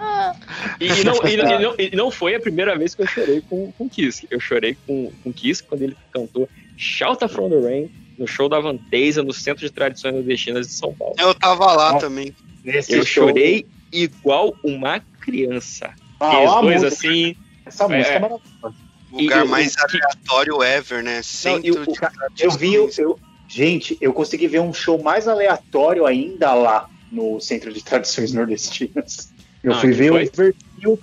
E, 0.80 0.88
e 0.88 1.04
não, 1.04 1.14
e, 1.26 1.34
e 1.34 1.38
não, 1.60 1.76
e 1.78 1.96
não 1.96 2.12
foi 2.12 2.36
a 2.36 2.40
primeira 2.40 2.78
vez 2.78 2.94
que 2.96 3.02
eu 3.02 3.08
chorei 3.08 3.42
com, 3.42 3.72
com 3.78 3.88
Kiske. 3.90 4.28
Eu 4.30 4.40
chorei 4.40 4.76
com, 4.86 5.12
com 5.24 5.32
Kiske 5.32 5.68
quando 5.68 5.82
ele 5.84 5.96
cantou 6.12 6.50
Shout 6.78 7.26
From 7.30 7.50
The 7.50 7.60
Rain 7.60 7.92
no 8.18 8.28
show 8.28 8.50
da 8.50 8.60
Vantasia 8.60 9.24
no 9.24 9.32
Centro 9.34 9.66
de 9.66 9.72
Tradições 9.72 10.14
Nordestinas 10.14 10.68
de 10.68 10.74
São 10.74 10.94
Paulo. 10.94 11.16
Eu 11.20 11.34
tava 11.34 11.66
lá 11.74 11.94
Nossa. 11.94 12.08
também. 12.08 12.36
Nesse 12.64 12.94
Eu 12.94 13.06
show- 13.06 13.28
chorei 13.30 13.66
igual 13.92 14.54
uma 14.64 15.00
criança. 15.22 15.94
Ah, 16.20 16.44
e 16.44 16.46
dois 16.62 16.82
música. 16.82 16.88
assim. 16.88 17.36
Essa 17.66 17.88
música 17.88 18.12
É. 18.14 18.16
é 18.16 18.20
maravilhosa. 18.20 18.76
Lugar 19.12 19.40
E 19.40 19.44
o- 19.44 19.50
mais 19.50 19.74
o 19.74 19.88
que- 19.88 19.98
aleatório 19.98 20.64
ever, 20.64 21.04
né? 21.04 21.16
Não, 21.18 21.24
Centro 21.24 21.82
o- 21.84 21.86
de 22.34 22.44
Eu 22.44 22.52
vi, 22.52 22.74
eu, 22.74 22.90
eu- 22.98 23.20
gente, 23.48 23.98
eu 24.02 24.12
consegui 24.14 24.48
ver 24.48 24.60
um 24.60 24.74
show 24.74 25.02
mais 25.02 25.28
aleatório 25.28 26.06
ainda 26.06 26.54
lá 26.54 26.90
no 27.16 27.40
Centro 27.40 27.72
de 27.72 27.84
Tradições 27.84 28.34
Nordestinas. 28.34 29.32
Eu 29.64 29.74
Ah, 29.74 29.80
fui 29.82 29.92
ver 29.92 30.10
foi? 30.10 30.54
Overkill, 30.84 31.00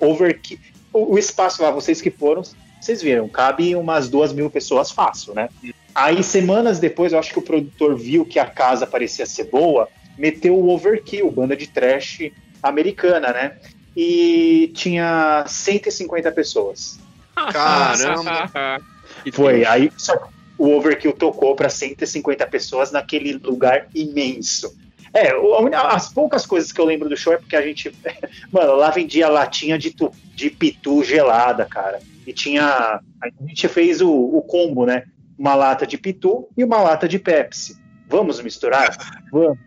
Overkill. 0.00 0.58
o, 0.92 1.14
o 1.14 1.18
espaço 1.18 1.62
lá, 1.62 1.70
vocês 1.70 2.00
que 2.00 2.10
foram, 2.10 2.42
vocês 2.80 3.02
viram, 3.02 3.28
cabe 3.28 3.74
umas 3.74 4.08
duas 4.08 4.32
mil 4.32 4.48
pessoas 4.48 4.90
fácil, 4.90 5.34
né? 5.34 5.48
Aí, 5.94 6.22
semanas 6.22 6.78
depois, 6.78 7.12
eu 7.12 7.18
acho 7.18 7.32
que 7.32 7.38
o 7.38 7.42
produtor 7.42 7.96
viu 7.96 8.24
que 8.24 8.38
a 8.38 8.46
casa 8.46 8.86
parecia 8.86 9.26
ser 9.26 9.44
boa, 9.44 9.88
meteu 10.16 10.54
o 10.56 10.70
Overkill, 10.70 11.30
banda 11.30 11.56
de 11.56 11.66
trash 11.66 12.30
americana, 12.62 13.32
né? 13.32 13.56
E 13.96 14.70
tinha 14.74 15.44
150 15.46 16.30
pessoas. 16.32 16.98
Caramba! 17.34 18.80
Foi, 19.32 19.64
aí 19.64 19.90
só 19.96 20.28
o 20.56 20.70
Overkill 20.70 21.12
tocou 21.12 21.54
para 21.56 21.68
150 21.68 22.46
pessoas 22.46 22.92
naquele 22.92 23.32
lugar 23.32 23.88
imenso. 23.94 24.76
É, 25.14 25.32
as 25.74 26.12
poucas 26.12 26.44
coisas 26.44 26.70
que 26.70 26.80
eu 26.80 26.84
lembro 26.84 27.08
do 27.08 27.16
show 27.16 27.32
é 27.32 27.38
porque 27.38 27.56
a 27.56 27.62
gente. 27.62 27.92
Mano, 28.52 28.74
lá 28.74 28.90
vendia 28.90 29.28
latinha 29.28 29.78
de, 29.78 29.90
tu- 29.90 30.12
de 30.34 30.50
pitu 30.50 31.02
gelada, 31.02 31.64
cara. 31.64 32.00
E 32.26 32.32
tinha. 32.32 33.00
A 33.22 33.28
gente 33.46 33.66
fez 33.68 34.00
o, 34.00 34.10
o 34.10 34.42
combo, 34.42 34.84
né? 34.86 35.04
Uma 35.38 35.54
lata 35.54 35.86
de 35.86 35.96
pitu 35.96 36.48
e 36.56 36.64
uma 36.64 36.80
lata 36.80 37.08
de 37.08 37.18
Pepsi. 37.18 37.76
Vamos 38.06 38.40
misturar? 38.40 38.96
Vamos. 39.32 39.58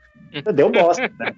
Deu 0.56 0.70
bosta, 0.72 1.12
né? 1.20 1.36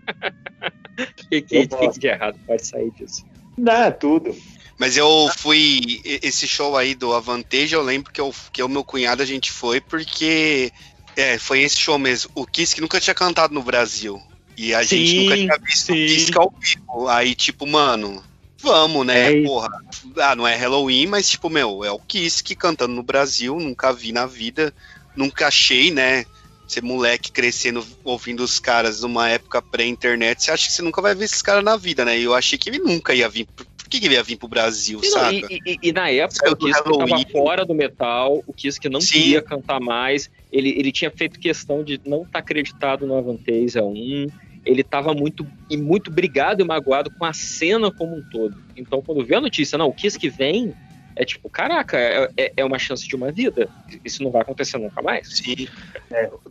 O 0.99 1.25
que, 1.29 1.41
que, 1.41 1.67
que 1.67 1.99
de 1.99 2.07
errado 2.07 2.37
pode 2.45 2.65
sair 2.65 2.91
disso? 2.91 3.25
Dá 3.57 3.91
tudo. 3.91 4.35
Mas 4.77 4.97
eu 4.97 5.29
fui. 5.37 6.01
Esse 6.03 6.47
show 6.47 6.75
aí 6.77 6.93
do 6.93 7.13
Avantage, 7.13 7.73
eu 7.73 7.81
lembro 7.81 8.11
que, 8.11 8.21
eu, 8.21 8.33
que 8.51 8.61
eu 8.61 8.67
meu 8.67 8.83
cunhado 8.83 9.21
a 9.23 9.25
gente 9.25 9.51
foi 9.51 9.79
porque. 9.79 10.71
É, 11.15 11.37
foi 11.37 11.61
esse 11.61 11.77
show 11.77 11.97
mesmo. 11.99 12.31
O 12.35 12.45
Kiss 12.45 12.73
que 12.73 12.81
nunca 12.81 12.99
tinha 12.99 13.13
cantado 13.13 13.53
no 13.53 13.63
Brasil. 13.63 14.21
E 14.57 14.73
a 14.73 14.83
gente 14.83 15.09
Sim, 15.09 15.23
nunca 15.23 15.35
tinha 15.35 15.57
visto 15.57 15.91
o 15.91 15.95
Kiss 15.95 16.31
ao 16.37 16.53
vivo. 16.59 17.07
Aí, 17.09 17.35
tipo, 17.35 17.65
mano, 17.65 18.23
vamos, 18.59 19.05
né? 19.05 19.39
É. 19.39 19.43
Porra. 19.43 19.69
Ah, 20.17 20.35
não 20.35 20.47
é 20.47 20.55
Halloween, 20.55 21.07
mas, 21.07 21.29
tipo, 21.29 21.49
meu, 21.49 21.83
é 21.83 21.91
o 21.91 21.99
Kiss 21.99 22.43
que 22.43 22.55
cantando 22.55 22.93
no 22.93 23.03
Brasil. 23.03 23.59
Nunca 23.59 23.91
vi 23.91 24.11
na 24.11 24.25
vida. 24.25 24.73
Nunca 25.15 25.47
achei, 25.47 25.91
né? 25.91 26.25
Ser 26.67 26.81
moleque 26.81 27.31
crescendo 27.31 27.85
ouvindo 28.03 28.43
os 28.43 28.59
caras 28.59 29.01
numa 29.01 29.29
época 29.29 29.61
pré-internet, 29.61 30.43
você 30.43 30.51
acha 30.51 30.67
que 30.67 30.73
você 30.73 30.81
nunca 30.81 31.01
vai 31.01 31.13
ver 31.13 31.25
esses 31.25 31.41
caras 31.41 31.63
na 31.63 31.75
vida, 31.75 32.05
né? 32.05 32.17
E 32.17 32.23
eu 32.23 32.33
achei 32.33 32.57
que 32.57 32.69
ele 32.69 32.79
nunca 32.79 33.13
ia 33.13 33.29
vir. 33.29 33.47
Que, 33.93 33.99
que 33.99 34.07
ele 34.07 34.15
ia 34.15 34.23
vir 34.23 34.37
pro 34.37 34.47
Brasil, 34.47 34.99
E, 35.03 35.05
saca? 35.05 35.29
e- 35.29 35.61
e- 35.63 35.77
e 35.83 35.91
na 35.93 36.09
época, 36.09 36.39
Saiu 36.39 36.53
o 36.53 36.55
do 36.55 36.65
Kiss 36.65 36.81
que 36.81 36.97
tava 36.97 37.21
fora 37.31 37.63
do 37.63 37.75
metal, 37.75 38.43
o 38.47 38.51
Kiss 38.51 38.79
que 38.79 38.89
não 38.89 38.99
Sim. 38.99 39.19
queria 39.21 39.39
cantar 39.39 39.79
mais, 39.79 40.31
ele, 40.51 40.69
ele 40.69 40.91
tinha 40.91 41.11
feito 41.11 41.39
questão 41.39 41.83
de 41.83 42.01
não 42.03 42.23
estar 42.23 42.39
acreditado 42.39 43.05
no 43.05 43.15
Avantasia 43.15 43.83
1, 43.83 44.31
ele 44.65 44.83
tava 44.83 45.13
muito, 45.13 45.47
e 45.69 45.77
muito 45.77 46.09
brigado 46.09 46.63
e 46.63 46.65
magoado 46.65 47.11
com 47.11 47.23
a 47.23 47.33
cena 47.33 47.91
como 47.91 48.15
um 48.17 48.23
todo. 48.23 48.57
Então, 48.75 48.99
quando 48.99 49.23
vê 49.23 49.35
a 49.35 49.41
notícia, 49.41 49.77
não, 49.77 49.89
o 49.89 49.93
Kiss 49.93 50.17
que 50.17 50.27
vem, 50.27 50.75
é 51.15 51.23
tipo, 51.23 51.47
caraca, 51.47 51.95
é, 51.99 52.27
é- 52.35 52.53
é 52.57 52.65
uma 52.65 52.79
chance 52.79 53.07
de 53.07 53.15
uma 53.15 53.31
vida. 53.31 53.69
Isso 54.03 54.23
não 54.23 54.31
vai 54.31 54.41
acontecer 54.41 54.79
nunca 54.79 55.03
mais. 55.03 55.27
Sim. 55.29 55.67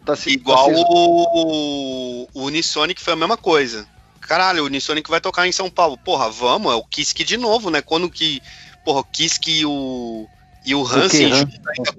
Tá 0.05 0.15
se- 0.15 0.31
Igual 0.31 0.73
tá 0.73 0.79
o, 0.79 2.29
o 2.35 2.43
Unisonic 2.45 3.01
foi 3.01 3.15
a 3.15 3.17
mesma 3.17 3.37
coisa. 3.37 3.89
Caralho, 4.23 4.63
o 4.63 4.67
Unisonic 4.67 5.11
vai 5.11 5.21
tocar 5.21 5.47
em 5.47 5.53
São 5.53 5.69
Paulo. 5.71 5.99
Porra, 5.99 6.31
vamos, 6.31 6.73
é 6.73 6.77
o 6.77 6.85
Kisk 6.85 7.19
de 7.25 7.37
novo, 7.37 7.71
né? 7.71 7.83
Quando 7.83 8.09
que. 8.11 8.41
Porra, 8.85 9.01
o 9.01 9.05
Kisk 9.05 9.49
e 9.49 9.67
o. 9.67 10.29
E 10.65 10.75
o 10.77 10.87
Hansen 10.87 11.33
ainda. 11.33 11.51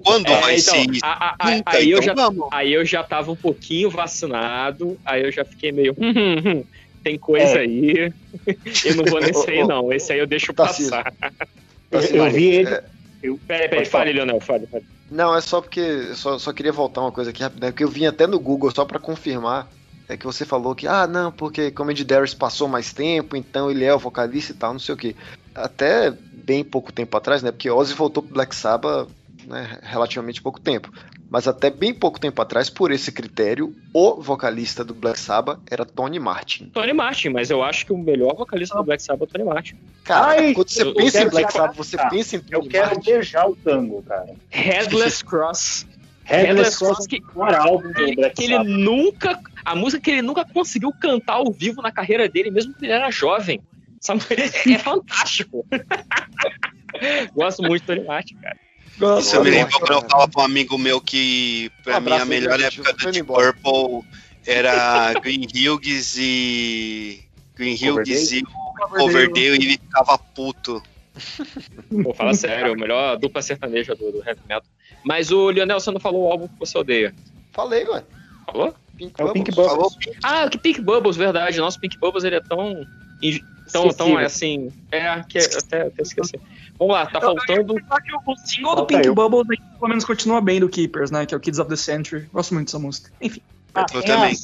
Quando 0.02 0.26
É, 0.26 0.40
vai 0.40 0.56
então, 0.56 0.74
ser 0.74 0.90
isso? 0.90 1.04
a- 1.04 1.12
a- 1.12 1.36
a- 1.38 1.50
Nunca, 1.50 1.76
aí, 1.76 1.90
eu 1.90 1.98
então 1.98 2.02
já, 2.06 2.14
vamos. 2.14 2.48
aí 2.50 2.72
eu 2.72 2.84
já 2.84 3.02
tava 3.04 3.30
um 3.30 3.36
pouquinho 3.36 3.90
vacinado, 3.90 4.98
aí 5.04 5.22
eu 5.22 5.30
já 5.30 5.44
fiquei 5.44 5.70
meio. 5.70 5.94
"Hum, 5.98 6.10
hum, 6.16 6.42
hum, 6.60 6.64
tem 7.02 7.18
coisa 7.18 7.58
É. 7.58 7.60
aí. 7.60 8.10
Eu 8.84 8.94
não 8.96 9.04
vou 9.04 9.20
nesse 9.20 9.50
aí, 9.50 9.66
não. 9.66 9.92
Esse 9.92 10.14
aí 10.14 10.18
eu 10.18 10.26
deixo 10.26 10.54
Tarcísio. 10.54 10.90
passar. 10.90 11.12
Eu, 11.90 12.00
eu 12.00 12.30
vi 12.30 12.44
ele. 12.46 12.70
é, 12.70 12.84
eu- 13.22 13.38
Peraí, 13.46 13.68
peraí, 13.68 13.84
fale, 13.84 14.12
Leonel, 14.14 14.40
fale, 14.40 14.66
fale. 14.66 14.84
Não, 15.10 15.36
é 15.36 15.42
só 15.42 15.60
porque. 15.60 15.80
eu 15.80 16.16
Só, 16.16 16.38
só 16.38 16.50
queria 16.50 16.72
voltar 16.72 17.02
uma 17.02 17.12
coisa 17.12 17.30
aqui 17.30 17.42
rapidinho, 17.42 17.70
porque 17.70 17.84
eu 17.84 17.88
vim 17.88 18.06
até 18.06 18.26
no 18.26 18.40
Google 18.40 18.70
só 18.74 18.86
pra 18.86 18.98
confirmar. 18.98 19.68
É 20.08 20.16
que 20.16 20.24
você 20.26 20.44
falou 20.44 20.74
que, 20.74 20.86
ah, 20.86 21.06
não, 21.06 21.32
porque 21.32 21.70
Comedy 21.70 22.04
Darius 22.04 22.34
passou 22.34 22.68
mais 22.68 22.92
tempo, 22.92 23.36
então 23.36 23.70
ele 23.70 23.84
é 23.84 23.94
o 23.94 23.98
vocalista 23.98 24.52
e 24.52 24.54
tal, 24.54 24.72
não 24.72 24.80
sei 24.80 24.94
o 24.94 24.98
que. 24.98 25.16
Até 25.54 26.10
bem 26.10 26.62
pouco 26.62 26.92
tempo 26.92 27.16
atrás, 27.16 27.42
né? 27.42 27.50
Porque 27.50 27.70
Ozzy 27.70 27.94
voltou 27.94 28.22
pro 28.22 28.34
Black 28.34 28.54
Sabbath, 28.54 29.08
né? 29.46 29.78
Relativamente 29.82 30.42
pouco 30.42 30.60
tempo. 30.60 30.92
Mas 31.30 31.48
até 31.48 31.70
bem 31.70 31.92
pouco 31.92 32.20
tempo 32.20 32.40
atrás, 32.42 32.68
por 32.68 32.92
esse 32.92 33.10
critério, 33.10 33.74
o 33.94 34.20
vocalista 34.20 34.84
do 34.84 34.94
Black 34.94 35.18
Sabbath 35.18 35.58
era 35.70 35.84
Tony 35.84 36.18
Martin. 36.20 36.66
Tony 36.66 36.92
Martin, 36.92 37.30
mas 37.30 37.50
eu 37.50 37.62
acho 37.62 37.86
que 37.86 37.92
o 37.92 37.98
melhor 37.98 38.36
vocalista 38.36 38.76
do 38.76 38.84
Black 38.84 39.02
Sabbath 39.02 39.22
é 39.22 39.24
o 39.24 39.32
Tony 39.38 39.44
Martin. 39.44 39.74
Cara, 40.04 40.26
Ai, 40.26 40.52
quando 40.54 40.68
você 40.68 40.82
eu- 40.82 40.88
eu 40.88 40.94
pensa 40.94 41.22
em 41.22 41.28
Black 41.28 41.52
Sabbath, 41.52 41.76
você 41.76 41.96
tá. 41.96 42.08
pensa 42.10 42.36
em 42.36 42.40
Eu 42.50 42.60
Tony 42.60 42.68
quero 42.68 42.86
Martin. 42.90 43.10
beijar 43.10 43.48
o 43.48 43.56
tango, 43.56 44.02
cara. 44.02 44.34
Headless 44.50 45.24
Cross. 45.24 45.86
Headless 46.24 46.46
Headless 46.46 46.78
Cross 46.78 47.06
que- 47.06 47.16
é 47.16 47.38
maior 47.38 47.54
álbum 47.54 47.92
do 47.92 48.00
Ele, 48.00 48.30
que 48.30 48.44
ele 48.44 48.58
nunca. 48.58 49.38
A 49.64 49.74
música 49.74 50.02
que 50.02 50.10
ele 50.10 50.22
nunca 50.22 50.44
conseguiu 50.44 50.92
cantar 51.00 51.34
ao 51.34 51.50
vivo 51.52 51.80
na 51.82 51.90
carreira 51.92 52.28
dele, 52.28 52.50
mesmo 52.50 52.74
que 52.74 52.84
ele 52.84 52.92
era 52.92 53.10
jovem. 53.10 53.60
É, 54.66 54.72
é 54.72 54.78
fantástico. 54.78 55.66
Gosto 57.34 57.62
muito 57.62 57.82
do 57.84 57.86
Tony 57.86 58.06
Martin, 58.06 58.36
cara. 58.36 58.56
Isso 59.18 59.34
me 59.40 59.50
Olha, 59.50 59.50
lembrou 59.64 59.80
quando 59.80 59.92
eu 59.92 60.08
falava 60.08 60.30
pra 60.30 60.42
um 60.42 60.44
amigo 60.44 60.78
meu 60.78 61.00
que 61.00 61.70
pra 61.82 61.98
Um 61.98 62.00
mim 62.02 62.12
a 62.12 62.24
melhor 62.24 62.60
época 62.60 62.92
do 62.92 63.10
Deep. 63.10 63.26
Purple 63.26 64.04
era 64.46 65.12
Green 65.20 65.46
Hughes 65.52 66.16
e. 66.18 67.20
Green 67.56 67.74
Hughes 67.74 68.32
e 68.32 68.42
o 68.42 68.88
Coverdale 68.88 69.56
e 69.58 69.64
ele 69.64 69.72
ficava 69.78 70.18
puto. 70.18 70.82
Pô, 72.02 72.12
fala 72.14 72.34
sério, 72.34 72.72
a 72.72 72.76
melhor 72.76 73.16
dupla 73.16 73.40
sertaneja 73.42 73.94
do, 73.94 74.10
do 74.12 74.18
heavy 74.18 74.40
metal. 74.48 74.64
Mas 75.04 75.30
o 75.30 75.50
Lionel, 75.50 75.78
você 75.78 75.90
não 75.90 76.00
falou 76.00 76.24
o 76.24 76.30
álbum 76.32 76.48
que 76.48 76.58
você 76.58 76.76
odeia. 76.78 77.14
Falei, 77.52 77.84
ué. 77.86 78.02
Falou? 78.46 78.74
Pink 78.96 79.12
É 79.20 79.24
o 79.24 79.32
Pink 79.32 79.50
Bubbles. 79.50 79.70
Falou. 79.72 79.90
Ah, 80.22 80.48
que 80.48 80.56
Pink 80.58 80.80
Bubbles, 80.80 81.16
verdade. 81.16 81.58
Nosso 81.58 81.78
Pink 81.80 81.98
Bubbles 81.98 82.24
ele 82.24 82.36
é 82.36 82.40
tão. 82.40 82.86
Tão, 83.72 83.88
tão 83.94 84.08
Esquecível. 84.20 84.26
assim. 84.26 84.72
É, 84.92 85.22
que 85.28 85.38
até, 85.38 85.82
até 85.86 86.02
esqueci. 86.02 86.38
Vamos 86.78 86.94
lá, 86.94 87.06
tá 87.06 87.20
faltando. 87.20 87.74
Só 87.88 88.00
que 88.00 88.14
o 88.14 88.36
single 88.44 88.76
do 88.76 88.86
Pink 88.86 89.06
eu. 89.06 89.14
Bubbles 89.14 89.46
aí, 89.50 89.56
pelo 89.78 89.88
menos 89.88 90.04
continua 90.04 90.40
bem 90.40 90.60
do 90.60 90.68
Keepers, 90.68 91.10
né? 91.10 91.24
Que 91.24 91.34
é 91.34 91.36
o 91.36 91.40
Kids 91.40 91.58
of 91.58 91.68
the 91.70 91.76
Century. 91.76 92.28
Gosto 92.32 92.52
muito 92.54 92.66
dessa 92.68 92.78
música. 92.78 93.10
Enfim. 93.20 93.40
Ah, 93.74 93.86
Eu 93.94 94.02
tem 94.02 94.12
a- 94.12 94.16
também. 94.16 94.34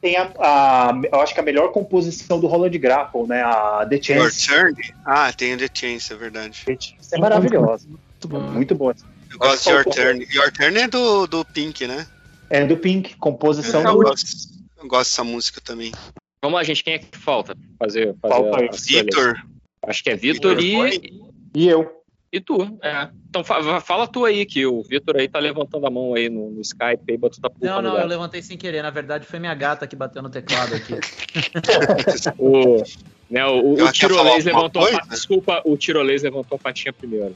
Tem 0.00 0.16
a, 0.16 0.30
a- 0.38 1.00
eu 1.12 1.20
acho 1.20 1.32
que 1.32 1.40
a 1.40 1.42
melhor 1.42 1.70
composição 1.72 2.38
do 2.40 2.46
Roland 2.46 2.76
Grapple, 2.76 3.26
né? 3.26 3.42
A 3.42 3.86
The 3.88 3.94
Your 4.14 4.30
Chance. 4.30 4.46
Turn? 4.48 4.74
Ah, 5.06 5.32
tem 5.32 5.56
The 5.56 5.68
Chance, 5.72 6.12
é 6.12 6.16
verdade. 6.16 6.64
Isso 6.68 6.94
é 7.14 7.18
maravilhosa. 7.18 7.86
Muito 7.88 8.28
bom. 8.28 8.40
Muito 8.40 8.74
boa. 8.74 8.94
Eu 9.34 9.38
gosto 9.38 9.64
de 9.64 9.70
Your 9.70 9.84
Turn. 9.84 10.28
Your 10.32 10.52
Turn 10.52 10.78
é 10.78 10.88
do, 10.88 11.26
do 11.26 11.44
Pink, 11.44 11.86
né? 11.86 12.06
É 12.48 12.64
do 12.64 12.76
Pink, 12.76 13.16
composição 13.16 13.82
eu, 13.82 13.92
do. 13.92 14.02
gosto, 14.04 14.30
eu 14.78 14.86
gosto 14.86 15.10
dessa 15.10 15.24
música 15.24 15.60
também. 15.60 15.92
Vamos 16.40 16.56
lá, 16.56 16.62
gente. 16.62 16.84
Quem 16.84 16.94
é 16.94 16.98
que 16.98 17.18
falta? 17.18 17.56
Fazer, 17.78 18.14
fazer 18.22 18.34
Falta. 18.34 18.76
Vitor. 18.86 19.42
Acho 19.82 20.04
que 20.04 20.10
é 20.10 20.16
Vitor 20.16 20.56
Vitor 20.56 20.88
e, 21.00 21.20
E 21.54 21.68
eu. 21.68 22.03
E 22.36 22.40
tu. 22.40 22.78
É. 22.82 23.08
Então 23.30 23.42
fa- 23.44 23.80
fala 23.80 24.06
tu 24.06 24.24
aí, 24.24 24.44
que 24.44 24.66
o 24.66 24.82
Vitor 24.82 25.16
aí 25.16 25.28
tá 25.28 25.38
levantando 25.38 25.86
a 25.86 25.90
mão 25.90 26.14
aí 26.14 26.28
no, 26.28 26.50
no 26.50 26.60
Skype 26.60 27.02
aí, 27.08 27.16
botou 27.16 27.38
puta 27.50 27.66
Não, 27.66 27.80
não, 27.80 27.96
eu 27.98 28.06
levantei 28.06 28.42
sem 28.42 28.56
querer. 28.58 28.82
Na 28.82 28.90
verdade, 28.90 29.26
foi 29.26 29.38
minha 29.38 29.54
gata 29.54 29.86
que 29.86 29.94
bateu 29.96 30.22
no 30.22 30.28
teclado 30.30 30.74
aqui. 30.74 30.94
O, 32.38 32.82
né, 33.30 33.44
o, 33.46 33.74
o 33.74 33.92
tirolês 33.92 34.44
levantou 34.44 34.82
a 34.82 34.84
coisa? 34.86 35.00
pa- 35.00 35.06
Desculpa, 35.08 35.62
o 35.64 35.76
tirolês 35.76 36.22
levantou 36.22 36.56
a 36.56 36.58
patinha 36.58 36.92
primeiro. 36.92 37.34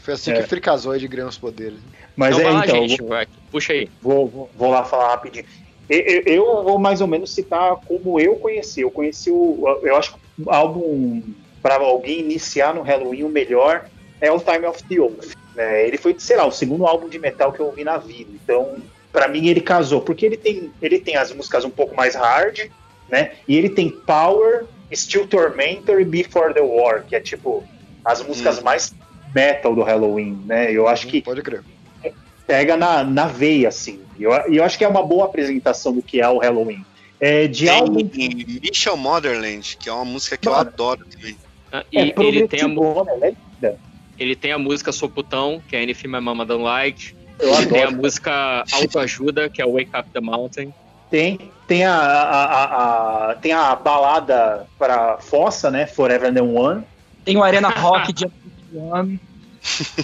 Foi 0.00 0.14
assim 0.14 0.32
É. 0.32 0.34
que 0.42 0.48
Fricazoide 0.48 1.06
ganhou 1.08 1.28
os 1.28 1.38
poderes. 1.38 1.78
Mas 2.16 2.36
então 2.36 2.48
é, 2.50 2.52
lá, 2.52 2.64
então, 2.66 2.88
gente. 2.88 3.02
Vai. 3.02 3.26
Puxa 3.50 3.72
aí. 3.72 3.88
Vou, 4.02 4.26
vou, 4.26 4.50
vou 4.54 4.70
lá 4.70 4.84
falar 4.84 5.08
rapidinho. 5.10 5.44
Eu, 5.88 5.98
eu- 6.00 6.22
eu 6.26 6.44
vou 6.64 6.78
mais 6.78 7.00
ou 7.00 7.06
menos 7.06 7.30
citar 7.34 7.76
como 7.76 8.18
eu 8.20 8.36
conheci. 8.36 8.80
Eu 8.82 8.90
conheci 8.90 9.30
o. 9.30 9.64
Eu 9.82 9.96
acho 9.96 10.12
que 10.14 10.18
o 10.42 10.50
álbum 10.50 11.22
para 11.62 11.76
alguém 11.76 12.20
iniciar 12.20 12.74
no 12.74 12.82
Halloween, 12.82 13.24
o 13.24 13.28
melhor 13.28 13.86
é 14.20 14.30
o 14.30 14.38
Time 14.38 14.66
of 14.66 14.82
the 14.84 15.00
Oath. 15.00 15.34
né? 15.54 15.86
Ele 15.86 15.96
foi, 15.96 16.14
sei 16.18 16.36
lá, 16.36 16.46
o 16.46 16.52
segundo 16.52 16.86
álbum 16.86 17.08
de 17.08 17.18
metal 17.18 17.52
que 17.52 17.60
eu 17.60 17.66
ouvi 17.66 17.84
na 17.84 17.96
vida. 17.96 18.30
Então, 18.42 18.76
para 19.12 19.28
mim, 19.28 19.48
ele 19.48 19.60
casou, 19.60 20.00
porque 20.00 20.26
ele 20.26 20.36
tem, 20.36 20.70
ele 20.80 20.98
tem 20.98 21.16
as 21.16 21.32
músicas 21.32 21.64
um 21.64 21.70
pouco 21.70 21.94
mais 21.94 22.14
hard, 22.14 22.68
né? 23.08 23.32
E 23.48 23.56
ele 23.56 23.68
tem 23.70 23.90
Power, 23.90 24.66
Still 24.92 25.26
Tormentor 25.26 26.00
e 26.00 26.04
Before 26.04 26.54
the 26.54 26.60
War, 26.60 27.04
que 27.04 27.16
é 27.16 27.20
tipo 27.20 27.64
as 28.04 28.22
músicas 28.22 28.60
mais 28.62 28.94
metal 29.34 29.74
do 29.74 29.82
Halloween, 29.82 30.42
né? 30.46 30.72
Eu 30.72 30.86
acho 30.88 31.06
que 31.06 31.20
Pode 31.22 31.42
crer. 31.42 31.62
pega 32.46 32.76
na, 32.76 33.04
na 33.04 33.26
veia, 33.26 33.68
assim. 33.68 34.00
E 34.18 34.22
eu, 34.24 34.32
e 34.48 34.56
eu 34.56 34.64
acho 34.64 34.76
que 34.78 34.84
é 34.84 34.88
uma 34.88 35.02
boa 35.02 35.24
apresentação 35.24 35.92
do 35.92 36.02
que 36.02 36.20
é 36.20 36.28
o 36.28 36.38
Halloween. 36.38 36.84
É, 37.20 37.46
de 37.46 37.68
álbum. 37.68 38.06
Tem 38.08 38.30
Michel 38.62 38.96
Motherland, 38.96 39.76
que 39.78 39.88
é 39.88 39.92
uma 39.92 40.04
música 40.04 40.36
que 40.36 40.48
eu 40.48 40.52
Mano. 40.52 40.68
adoro 40.68 41.04
também. 41.04 41.36
Ah, 41.70 41.84
E 41.92 41.98
É 41.98 42.14
ele, 42.16 42.48
tem 42.48 42.62
a, 42.62 42.68
né? 42.68 43.34
Ele 44.20 44.36
tem 44.36 44.52
a 44.52 44.58
música 44.58 44.92
Sou 44.92 45.08
Putão, 45.08 45.62
que 45.66 45.74
é 45.74 45.82
Anything 45.82 46.08
My 46.08 46.20
Mama 46.20 46.44
Don't 46.44 46.62
Like. 46.62 47.14
Eu 47.38 47.54
Ele 47.54 47.66
tem 47.66 47.80
a 47.82 47.86
adoro. 47.86 48.02
música 48.02 48.64
Autoajuda, 48.70 49.48
que 49.48 49.62
é 49.62 49.66
Wake 49.66 49.90
Up 49.98 50.10
the 50.12 50.20
Mountain. 50.20 50.74
Tem, 51.10 51.40
tem 51.66 51.84
a, 51.86 51.94
a, 51.94 52.44
a- 52.44 53.30
a- 53.30 53.34
tem 53.36 53.52
a 53.52 53.74
balada 53.74 54.66
para 54.78 55.16
Fossa, 55.18 55.70
né? 55.70 55.86
Forever 55.86 56.30
and 56.30 56.42
One. 56.42 56.82
Tem 57.24 57.36
o 57.36 57.42
Arena 57.42 57.70
Rock 57.70 58.12
de 58.12 58.26
ano. 58.92 59.18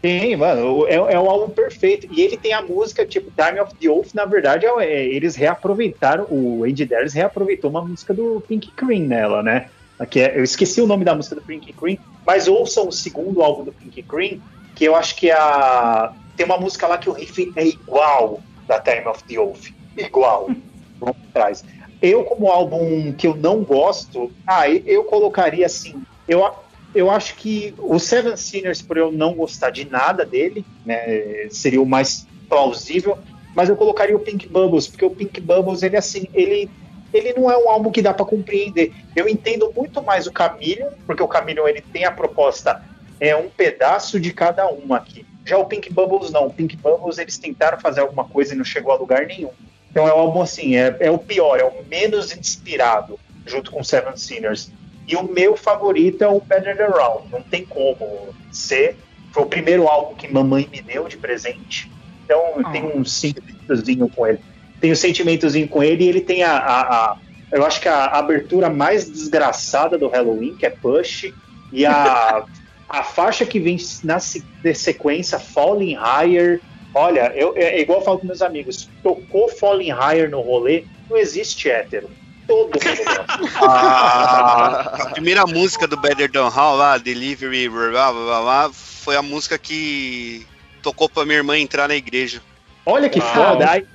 Tem, 0.00 0.36
mano, 0.36 0.86
é, 0.86 0.94
é 0.94 1.18
um 1.18 1.28
álbum 1.28 1.52
perfeito. 1.52 2.06
E 2.12 2.20
ele 2.20 2.36
tem 2.36 2.52
a 2.52 2.62
música, 2.62 3.04
tipo, 3.04 3.32
Time 3.32 3.58
of 3.58 3.74
the 3.74 3.88
Oath, 3.90 4.14
na 4.14 4.24
verdade, 4.24 4.64
é, 4.64 4.70
é, 4.84 5.04
eles 5.06 5.34
reaproveitaram, 5.34 6.24
o 6.30 6.62
Andy 6.64 6.84
Darius 6.84 7.12
reaproveitou 7.14 7.68
uma 7.68 7.82
música 7.84 8.14
do 8.14 8.40
Pink 8.46 8.70
Cream 8.76 9.02
nela, 9.08 9.42
né? 9.42 9.68
É, 9.98 10.38
eu 10.38 10.44
esqueci 10.44 10.80
o 10.80 10.86
nome 10.86 11.04
da 11.04 11.14
música 11.14 11.34
do 11.34 11.42
Pink 11.42 11.72
Cream, 11.72 11.98
mas 12.26 12.46
ouçam 12.46 12.88
o 12.88 12.92
segundo 12.92 13.42
álbum 13.42 13.64
do 13.64 13.72
Pink 13.72 14.02
Cream, 14.02 14.40
que 14.74 14.84
eu 14.84 14.94
acho 14.94 15.16
que 15.16 15.30
é 15.30 15.34
a. 15.34 16.12
Tem 16.36 16.46
uma 16.46 16.58
música 16.58 16.86
lá 16.86 16.98
que 16.98 17.10
o 17.10 17.12
riff 17.12 17.52
é 17.56 17.66
igual 17.66 18.40
da 18.66 18.78
Time 18.80 19.06
of 19.06 19.24
the 19.24 19.38
Oath. 19.40 19.72
Igual. 19.96 20.50
Vamos 21.00 21.16
atrás. 21.30 21.64
Eu, 22.00 22.24
como 22.24 22.48
álbum 22.48 23.12
que 23.12 23.26
eu 23.26 23.34
não 23.34 23.62
gosto, 23.64 24.30
ah, 24.46 24.68
eu 24.68 25.04
colocaria 25.04 25.66
assim. 25.66 26.00
Eu, 26.28 26.48
eu 26.94 27.10
acho 27.10 27.34
que 27.34 27.74
o 27.78 27.98
Seven 27.98 28.36
Sinners, 28.36 28.80
por 28.80 28.96
eu 28.96 29.10
não 29.10 29.34
gostar 29.34 29.70
de 29.70 29.84
nada 29.84 30.24
dele, 30.24 30.64
né, 30.86 31.48
seria 31.50 31.82
o 31.82 31.86
mais 31.86 32.26
plausível, 32.48 33.18
mas 33.54 33.68
eu 33.68 33.76
colocaria 33.76 34.16
o 34.16 34.20
Pink 34.20 34.46
Bubbles, 34.46 34.86
porque 34.86 35.04
o 35.04 35.10
Pink 35.10 35.40
Bubbles, 35.40 35.82
ele 35.82 35.96
assim, 35.96 36.28
ele, 36.32 36.70
ele 37.12 37.32
não 37.32 37.50
é 37.50 37.56
um 37.56 37.68
álbum 37.68 37.90
que 37.90 38.02
dá 38.02 38.12
para 38.12 38.26
compreender. 38.26 38.92
Eu 39.16 39.28
entendo 39.28 39.72
muito 39.74 40.02
mais 40.02 40.26
o 40.26 40.32
Camillion, 40.32 40.90
porque 41.06 41.22
o 41.22 41.28
Camillion 41.28 41.66
ele 41.66 41.80
tem 41.80 42.04
a 42.04 42.12
proposta, 42.12 42.82
é 43.20 43.34
um 43.34 43.48
pedaço 43.48 44.20
de 44.20 44.32
cada 44.32 44.70
um 44.70 44.94
aqui. 44.94 45.26
Já 45.44 45.56
o 45.56 45.64
Pink 45.64 45.92
Bubbles 45.92 46.30
não, 46.30 46.46
o 46.46 46.52
Pink 46.52 46.76
Bubbles 46.76 47.18
eles 47.18 47.38
tentaram 47.38 47.80
fazer 47.80 48.00
alguma 48.00 48.24
coisa 48.24 48.54
e 48.54 48.56
não 48.56 48.64
chegou 48.64 48.92
a 48.92 48.96
lugar 48.96 49.26
nenhum. 49.26 49.50
Então 49.90 50.06
é 50.06 50.12
um 50.12 50.18
álbum 50.18 50.42
assim, 50.42 50.76
é, 50.76 50.94
é 51.00 51.10
o 51.10 51.18
pior, 51.18 51.58
é 51.58 51.64
o 51.64 51.84
menos 51.88 52.36
inspirado, 52.36 53.18
junto 53.46 53.70
com 53.70 53.82
Seven 53.82 54.16
Sinners. 54.16 54.70
E 55.06 55.16
o 55.16 55.22
meu 55.22 55.56
favorito 55.56 56.22
é 56.22 56.28
o 56.28 56.38
Better 56.38 56.76
Than 56.76 56.90
Round. 56.90 57.28
Não 57.32 57.40
tem 57.40 57.64
como 57.64 58.28
ser. 58.52 58.96
Foi 59.32 59.44
o 59.44 59.46
primeiro 59.46 59.88
álbum 59.88 60.14
que 60.14 60.28
mamãe 60.30 60.68
me 60.70 60.82
deu 60.82 61.08
de 61.08 61.16
presente. 61.16 61.90
Então 62.24 62.52
eu 62.56 62.64
tenho 62.70 62.94
um 62.94 63.04
sentimentozinho 63.06 64.06
com 64.10 64.26
ele. 64.26 64.40
Tenho 64.80 64.92
um 64.92 64.96
sentimentozinho 64.96 65.68
com 65.68 65.82
ele 65.82 66.04
e 66.04 66.08
ele 66.08 66.20
tem 66.20 66.42
a, 66.42 66.56
a, 66.56 66.80
a, 66.80 67.16
Eu 67.50 67.64
acho 67.64 67.80
que 67.80 67.88
a 67.88 68.06
abertura 68.06 68.70
mais 68.70 69.10
desgraçada 69.10 69.98
do 69.98 70.08
Halloween, 70.08 70.56
que 70.56 70.66
é 70.66 70.70
Push, 70.70 71.32
e 71.72 71.84
a, 71.84 72.44
a 72.88 73.02
faixa 73.02 73.44
que 73.44 73.58
vem 73.58 73.76
na 74.04 74.18
sequência, 74.20 75.38
Falling 75.38 75.96
Higher. 75.96 76.60
Olha, 76.94 77.32
eu, 77.34 77.54
é 77.56 77.80
igual 77.80 78.00
eu 78.00 78.04
falo 78.04 78.18
com 78.18 78.26
meus 78.26 78.42
amigos: 78.42 78.88
tocou 79.02 79.48
Falling 79.48 79.92
Higher 79.92 80.30
no 80.30 80.40
rolê, 80.40 80.84
não 81.08 81.16
existe 81.16 81.68
hétero 81.68 82.08
todo 82.48 82.70
mundo 82.70 83.50
ah, 83.62 85.02
a 85.02 85.10
primeira 85.10 85.46
música 85.46 85.86
do 85.86 85.98
Better 85.98 86.32
Than 86.32 86.48
How 86.48 86.76
lá, 86.76 86.96
Delivery, 86.96 87.68
blá, 87.68 88.10
blá, 88.10 88.12
blá, 88.12 88.40
blá, 88.40 88.70
foi 88.72 89.14
a 89.16 89.22
música 89.22 89.58
que 89.58 90.46
tocou 90.82 91.08
pra 91.08 91.26
minha 91.26 91.36
irmã 91.36 91.58
entrar 91.58 91.86
na 91.86 91.94
igreja. 91.94 92.40
Olha 92.86 93.08
que 93.08 93.20
ah. 93.20 93.22
foda! 93.22 93.70
Aí, 93.70 93.86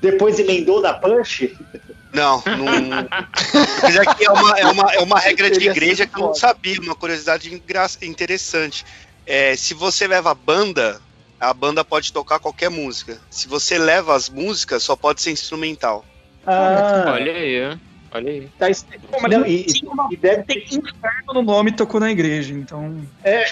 depois 0.00 0.38
emendou 0.38 0.80
na 0.80 0.94
punch? 0.94 1.56
Não, 2.12 2.42
não. 2.46 3.08
Apesar 3.78 4.14
que 4.14 4.24
é 4.24 4.30
uma, 4.30 4.58
é 4.58 4.66
uma, 4.66 4.94
é 4.94 4.98
uma 5.00 5.18
regra 5.18 5.50
de 5.50 5.68
igreja 5.68 6.06
que 6.06 6.16
eu 6.16 6.26
não 6.26 6.34
sabia, 6.34 6.80
uma 6.80 6.94
curiosidade 6.94 7.54
interessante. 8.02 8.84
É, 9.26 9.54
se 9.56 9.74
você 9.74 10.06
leva 10.06 10.34
banda, 10.34 11.00
a 11.38 11.52
banda 11.52 11.84
pode 11.84 12.12
tocar 12.12 12.38
qualquer 12.38 12.70
música. 12.70 13.20
Se 13.30 13.46
você 13.46 13.78
leva 13.78 14.14
as 14.14 14.28
músicas, 14.28 14.82
só 14.82 14.96
pode 14.96 15.20
ser 15.20 15.30
instrumental. 15.30 16.04
Ah, 16.46 17.04
olha 17.08 17.32
aí. 17.32 17.78
Olha 18.10 18.30
aí. 18.30 18.48
Tá, 18.58 18.66
Pô, 19.10 19.20
mas 19.20 19.30
não, 19.30 19.46
e, 19.46 19.66
e, 20.10 20.16
deve 20.16 20.42
ter 20.44 20.64
inferno 20.64 21.34
no 21.34 21.42
nome 21.42 21.72
tocou 21.72 22.00
na 22.00 22.10
igreja, 22.10 22.54
então. 22.54 23.06
É. 23.22 23.44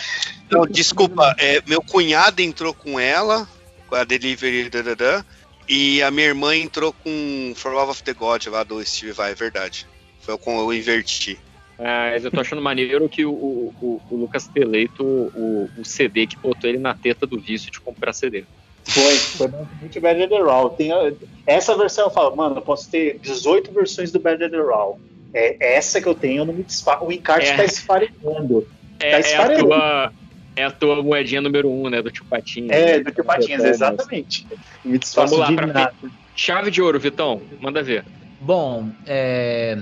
Não, 0.51 0.67
desculpa, 0.67 1.35
é, 1.39 1.63
meu 1.67 1.83
cunhado 1.83 2.41
entrou 2.41 2.73
com 2.73 2.99
ela, 2.99 3.47
com 3.87 3.95
a 3.95 4.05
Delivery, 4.05 4.71
da, 4.71 4.81
da, 4.81 4.95
da, 4.95 5.25
e 5.69 6.03
a 6.03 6.11
minha 6.11 6.29
irmã 6.29 6.55
entrou 6.55 6.93
com 6.93 7.53
For 7.57 7.73
Love 7.73 7.91
of 7.91 8.03
the 8.03 8.13
God 8.13 8.47
lá 8.47 8.63
do 8.63 8.85
Steve 8.85 9.13
Vai, 9.13 9.33
é 9.33 9.35
verdade. 9.35 9.87
Foi 10.21 10.37
com 10.39 10.59
eu 10.59 10.73
inverti. 10.73 11.39
Ah, 11.79 12.11
mas 12.13 12.25
eu 12.25 12.31
tô 12.31 12.41
achando 12.41 12.63
maneiro 12.63 13.09
que 13.09 13.25
o, 13.25 13.33
o, 13.33 14.03
o 14.11 14.17
Lucas 14.17 14.47
ter 14.47 14.63
eleito 14.63 15.05
o, 15.05 15.69
o, 15.77 15.85
CD 15.85 16.27
que 16.27 16.37
botou 16.37 16.71
ele 16.71 16.79
na 16.79 16.95
teta 16.95 17.27
do 17.27 17.39
vício 17.39 17.71
de 17.71 17.81
comprar 17.81 18.13
CD. 18.13 18.45
Foi, 18.85 19.15
foi 19.15 19.49
muito 19.81 20.01
Bad 20.01 20.27
The 20.27 20.39
Raw. 20.39 20.71
Tem, 20.71 20.91
essa 21.47 21.77
versão 21.77 22.07
eu 22.07 22.11
falo, 22.11 22.35
mano, 22.35 22.57
eu 22.57 22.63
posso 22.63 22.89
ter 22.89 23.19
18 23.19 23.73
versões 23.73 24.11
do 24.11 24.19
Bad 24.19 24.49
The 24.49 24.57
Raw. 24.57 24.99
É, 25.35 25.75
essa 25.75 26.01
que 26.01 26.07
eu 26.07 26.15
tenho, 26.15 26.43
eu 26.43 26.45
não 26.47 26.55
me 26.55 26.63
disfarço. 26.63 27.05
O 27.05 27.13
encarte 27.13 27.51
é. 27.51 27.57
tá 27.57 27.65
esfarelando. 27.65 28.67
É, 28.99 29.11
tá 29.11 29.21
esfarelando. 29.21 29.75
É 29.75 29.77
a, 29.77 30.11
tua, 30.11 30.13
é 30.57 30.65
a 30.65 30.71
tua 30.71 31.03
moedinha 31.03 31.41
número 31.41 31.71
um, 31.71 31.89
né? 31.89 32.03
Do 32.03 32.11
Tio 32.11 32.25
Patinhas. 32.25 32.71
É, 32.71 33.01
do 33.01 33.13
Tio 33.13 33.25
Patinhas, 33.25 33.63
exatamente. 33.63 34.47
Me 34.85 34.99
disfarço 34.99 35.37
Vamos 35.37 35.57
lá, 35.57 35.63
de 35.63 35.73
nada. 35.73 35.95
Chave 36.35 36.71
de 36.71 36.83
ouro, 36.83 36.99
Vitão, 36.99 37.41
manda 37.61 37.83
ver. 37.83 38.05
Bom, 38.41 38.91
é, 39.07 39.79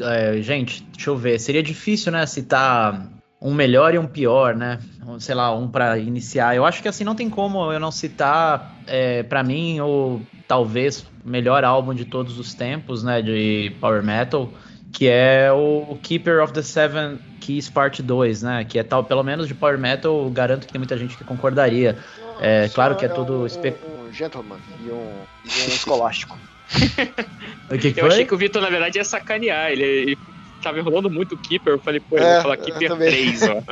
é, 0.00 0.40
gente, 0.40 0.82
deixa 0.92 1.10
eu 1.10 1.16
ver. 1.16 1.38
Seria 1.38 1.62
difícil, 1.62 2.12
né, 2.12 2.24
citar 2.26 3.10
um 3.40 3.54
melhor 3.54 3.94
e 3.94 3.98
um 3.98 4.06
pior, 4.06 4.54
né? 4.54 4.78
Sei 5.20 5.34
lá, 5.34 5.54
um 5.54 5.68
para 5.68 5.98
iniciar. 5.98 6.56
Eu 6.56 6.64
acho 6.64 6.82
que 6.82 6.88
assim 6.88 7.04
não 7.04 7.14
tem 7.14 7.30
como 7.30 7.72
eu 7.72 7.80
não 7.80 7.90
citar, 7.90 8.76
é, 8.86 9.22
para 9.22 9.42
mim, 9.42 9.80
o 9.80 10.20
talvez 10.46 11.06
melhor 11.24 11.64
álbum 11.64 11.94
de 11.94 12.04
todos 12.04 12.38
os 12.38 12.54
tempos, 12.54 13.02
né? 13.02 13.22
De 13.22 13.72
Power 13.80 14.02
Metal, 14.02 14.50
que 14.92 15.06
é 15.08 15.52
o 15.52 15.96
Keeper 16.02 16.42
of 16.42 16.52
the 16.52 16.62
Seven 16.62 17.18
Keys 17.40 17.68
Part 17.68 18.02
2, 18.02 18.42
né? 18.42 18.64
Que 18.64 18.78
é 18.78 18.82
tal, 18.82 19.04
pelo 19.04 19.22
menos 19.22 19.48
de 19.48 19.54
Power 19.54 19.78
Metal, 19.78 20.28
garanto 20.30 20.66
que 20.66 20.72
tem 20.72 20.78
muita 20.78 20.96
gente 20.96 21.16
que 21.16 21.24
concordaria. 21.24 21.96
É 22.40 22.68
claro 22.68 22.96
que 22.96 23.04
é, 23.04 23.08
é 23.08 23.12
tudo. 23.12 23.42
Um, 23.42 23.44
um, 23.44 24.12
gentleman 24.12 24.58
e 24.84 24.90
um, 24.90 25.12
e 25.44 25.62
um 25.62 25.68
escolástico. 25.68 26.38
o 27.70 27.78
que, 27.78 27.92
que 27.92 28.00
eu 28.00 28.04
foi? 28.04 28.12
achei 28.12 28.24
que 28.24 28.34
o 28.34 28.38
Vitor, 28.38 28.60
na 28.60 28.70
verdade, 28.70 28.98
ia 28.98 29.04
sacanear. 29.04 29.70
Ele, 29.70 29.82
ele 29.82 30.18
tava 30.62 30.78
enrolando 30.78 31.10
muito 31.10 31.34
o 31.34 31.38
Keeper, 31.38 31.74
eu 31.74 31.78
falei, 31.78 32.00
pô, 32.00 32.16
eu 32.16 32.22
é, 32.22 32.34
vou 32.34 32.42
falar 32.42 32.56
Keeper 32.58 32.96
3, 32.96 33.42
ó. 33.42 33.62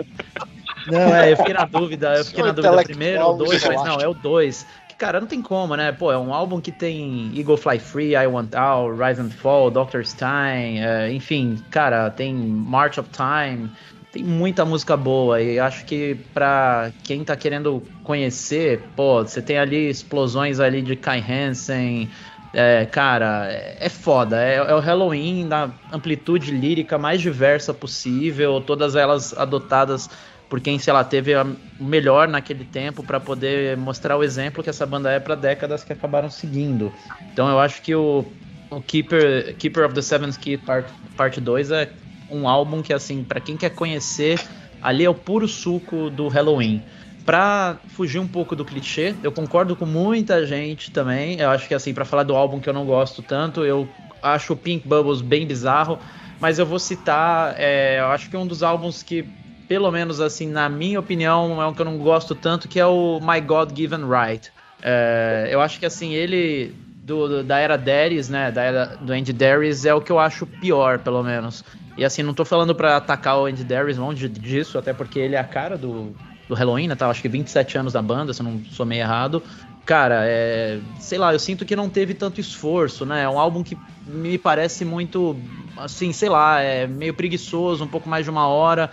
Não, 0.91 1.15
é, 1.15 1.33
eu 1.33 1.37
fiquei 1.37 1.53
na 1.53 1.65
dúvida, 1.65 2.15
eu 2.15 2.25
fiquei 2.25 2.45
na 2.45 2.53
dúvida 2.53 2.83
primeiro 2.85 3.25
ou 3.25 3.37
dois, 3.37 3.65
mas 3.65 3.85
não, 3.85 4.01
é 4.01 4.07
o 4.07 4.15
2. 4.15 4.67
Cara, 4.99 5.21
não 5.21 5.27
tem 5.27 5.43
como, 5.43 5.77
né? 5.77 5.93
Pô, 5.93 6.11
é 6.11 6.17
um 6.17 6.33
álbum 6.33 6.59
que 6.59 6.73
tem 6.73 7.31
Eagle 7.37 7.59
Fly 7.59 7.79
Free, 7.79 8.15
I 8.15 8.27
Want 8.27 8.55
Out, 8.55 8.99
Rise 8.99 9.21
and 9.21 9.31
Fall, 9.31 9.71
Doctor's 9.71 10.15
Time, 10.15 10.79
é, 10.79 11.13
enfim, 11.13 11.63
cara, 11.71 12.09
tem 12.11 12.35
March 12.35 12.99
of 12.99 13.11
Time, 13.11 13.71
tem 14.11 14.25
muita 14.25 14.65
música 14.65 14.97
boa 14.97 15.43
e 15.43 15.59
acho 15.59 15.85
que 15.85 16.15
pra 16.33 16.91
quem 17.05 17.23
tá 17.23 17.37
querendo 17.37 17.83
conhecer, 18.03 18.81
pô, 18.97 19.23
você 19.23 19.43
tem 19.43 19.59
ali 19.59 19.91
explosões 19.91 20.61
ali 20.61 20.81
de 20.81 20.97
Kai 20.97 21.21
Hansen, 21.21 22.09
é, 22.55 22.87
cara, 22.87 23.49
é 23.51 23.89
foda. 23.91 24.41
É, 24.43 24.55
é, 24.55 24.75
o 24.75 24.81
Halloween 24.81 25.45
na 25.45 25.71
amplitude 25.93 26.51
lírica 26.51 26.97
mais 26.97 27.21
diversa 27.21 27.75
possível, 27.75 28.63
todas 28.63 28.97
elas 28.97 29.37
adotadas 29.37 30.09
por 30.49 30.61
quem, 30.61 30.79
sei 30.79 30.93
lá, 30.93 31.03
teve 31.03 31.35
o 31.35 31.57
melhor 31.85 32.29
naquele 32.29 32.65
tempo 32.65 33.03
para 33.03 33.19
poder 33.19 33.77
mostrar 33.77 34.17
o 34.17 34.23
exemplo 34.23 34.63
que 34.63 34.71
essa 34.71 34.87
banda 34.87 35.11
é 35.11 35.19
para 35.19 35.35
décadas 35.35 35.83
que 35.83 35.93
acabaram 35.93 36.31
seguindo. 36.31 36.93
Então 37.33 37.49
eu 37.49 37.59
acho 37.59 37.83
que 37.83 37.95
o, 37.95 38.25
o 38.71 38.81
Keeper, 38.81 39.57
Keeper 39.57 39.87
of 39.87 39.95
the 39.95 40.03
Seventh 40.03 40.37
Key 40.39 40.57
Part, 40.57 40.89
Part 41.17 41.41
2 41.41 41.71
é 41.73 41.91
um 42.31 42.49
álbum 42.49 42.83
que, 42.83 42.93
assim, 42.93 43.25
para 43.25 43.41
quem 43.41 43.57
quer 43.57 43.71
conhecer, 43.71 44.41
ali 44.83 45.05
é 45.05 45.11
o 45.11 45.15
puro 45.15 45.49
suco 45.49 46.11
do 46.11 46.29
Halloween. 46.29 46.83
Pra 47.25 47.79
fugir 47.89 48.21
um 48.21 48.29
pouco 48.29 48.55
do 48.55 48.65
clichê, 48.65 49.13
eu 49.21 49.33
concordo 49.33 49.75
com 49.75 49.85
muita 49.85 50.47
gente 50.47 50.93
também. 50.93 51.41
Eu 51.41 51.51
acho 51.51 51.67
que 51.67 51.75
assim, 51.75 51.93
para 51.93 52.05
falar 52.05 52.23
do 52.23 52.37
álbum 52.37 52.61
que 52.61 52.69
eu 52.69 52.73
não 52.73 52.85
gosto 52.85 53.21
tanto, 53.21 53.65
eu 53.65 53.89
acho 54.23 54.53
o 54.53 54.57
Pink 54.57 54.87
Bubbles 54.87 55.21
bem 55.21 55.45
bizarro, 55.45 55.99
mas 56.41 56.59
eu 56.59 56.67
vou 56.67 56.79
citar, 56.79 57.55
é, 57.59 57.99
eu 57.99 58.07
acho 58.07 58.31
que 58.31 58.37
um 58.37 58.47
dos 58.47 58.63
álbuns 58.63 59.03
que, 59.03 59.29
pelo 59.69 59.91
menos 59.91 60.21
assim, 60.21 60.49
na 60.49 60.69
minha 60.69 61.01
opinião, 61.01 61.61
é 61.61 61.67
um 61.67 61.75
que 61.75 61.81
eu 61.81 61.87
não 61.87 61.99
gosto 61.99 62.35
tanto, 62.35 62.69
que 62.69 62.79
é 62.79 62.87
o 62.87 63.21
My 63.21 63.41
God 63.41 63.77
Given 63.77 64.05
Right. 64.09 64.51
É, 64.83 65.49
eu 65.51 65.61
acho 65.61 65.79
que 65.81 65.87
assim, 65.87 66.13
ele 66.13 66.75
do, 67.07 67.29
do, 67.29 67.45
da 67.45 67.59
era 67.59 67.77
Darius, 67.79 68.29
né, 68.29 68.51
da 68.51 68.63
era 68.63 68.87
do 69.01 69.13
Andy 69.13 69.33
Darius, 69.33 69.85
é 69.85 69.95
o 69.95 70.01
que 70.01 70.11
eu 70.11 70.19
acho 70.19 70.47
pior, 70.47 70.99
pelo 70.99 71.23
menos. 71.23 71.65
E 71.97 72.05
assim, 72.05 72.23
não 72.23 72.35
tô 72.35 72.45
falando 72.45 72.75
para 72.75 72.97
atacar 72.97 73.39
o 73.39 73.47
Andy 73.47 73.65
Darius, 73.65 73.97
longe 73.97 74.29
disso, 74.29 74.77
até 74.77 74.93
porque 74.93 75.19
ele 75.19 75.35
é 75.37 75.39
a 75.39 75.45
cara 75.45 75.79
do, 75.79 76.15
do 76.49 76.55
Halloween, 76.55 76.89
né? 76.89 76.95
Tava 76.95 77.13
acho 77.13 77.23
que 77.23 77.29
27 77.29 77.79
anos 77.79 77.93
da 77.93 78.03
banda, 78.03 78.35
se 78.35 78.43
eu 78.43 78.45
não 78.45 78.61
sou 78.73 78.85
meio 78.85 79.01
errado. 79.01 79.43
Cara, 79.85 80.23
é, 80.25 80.81
sei 80.99 81.17
lá, 81.17 81.33
eu 81.33 81.39
sinto 81.39 81.65
que 81.65 81.77
não 81.77 81.89
teve 81.89 82.13
tanto 82.13 82.41
esforço, 82.41 83.07
né? 83.07 83.23
É 83.23 83.29
um 83.29 83.39
álbum 83.39 83.63
que 83.63 83.79
me 84.05 84.37
parece 84.37 84.85
muito, 84.85 85.37
assim, 85.79 86.13
sei 86.13 86.29
lá, 86.29 86.61
é 86.61 86.87
meio 86.87 87.15
preguiçoso, 87.15 87.85
um 87.85 87.89
pouco 87.89 88.09
mais 88.09 88.25
de 88.25 88.31
uma 88.31 88.47
hora. 88.47 88.91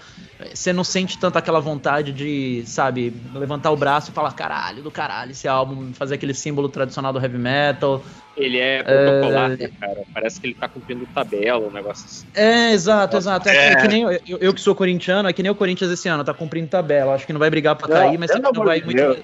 você 0.54 0.74
não 0.74 0.84
sente 0.84 1.18
tanto 1.18 1.38
aquela 1.38 1.60
vontade 1.60 2.12
de, 2.12 2.64
sabe, 2.66 3.14
levantar 3.34 3.72
o 3.72 3.78
braço 3.78 4.12
e 4.12 4.14
falar, 4.14 4.32
caralho, 4.34 4.84
do 4.84 4.92
caralho, 4.92 5.32
esse 5.32 5.48
álbum, 5.48 5.94
fazer 5.94 6.16
aquele 6.16 6.34
símbolo 6.34 6.70
tradicional 6.70 7.14
do 7.14 7.20
heavy 7.20 7.38
metal. 7.38 8.04
Ele 8.36 8.58
é 8.58 8.82
protocolar, 8.84 9.52
é... 9.52 9.58
né, 9.58 9.70
cara? 9.80 10.04
Parece 10.14 10.42
que 10.42 10.48
ele 10.48 10.56
tá 10.56 10.68
cumprindo 10.68 11.06
tabela, 11.14 11.68
um 11.68 11.72
negócio 11.72 12.06
assim. 12.06 12.26
É, 12.34 12.72
exato, 12.72 13.18
exato. 13.18 13.48
É, 13.48 13.74
é 13.74 13.76
que 13.76 13.88
nem 13.88 14.02
eu, 14.02 14.20
eu, 14.40 14.54
que 14.54 14.62
sou 14.62 14.74
corintiano, 14.74 15.30
é 15.30 15.34
que 15.34 15.44
nem 15.44 15.52
o 15.52 15.56
Corinthians 15.56 15.92
esse 15.92 16.10
ano, 16.10 16.24
tá 16.24 16.34
cumprindo 16.34 16.68
tabela. 16.68 17.14
Acho 17.14 17.28
que 17.28 17.34
não 17.34 17.40
vai 17.40 17.50
brigar 17.50 17.76
pra 17.76 17.88
cair, 17.88 18.18
mas 18.20 18.32
não 18.32 18.52
vai 18.52 18.82
muito. 18.82 19.24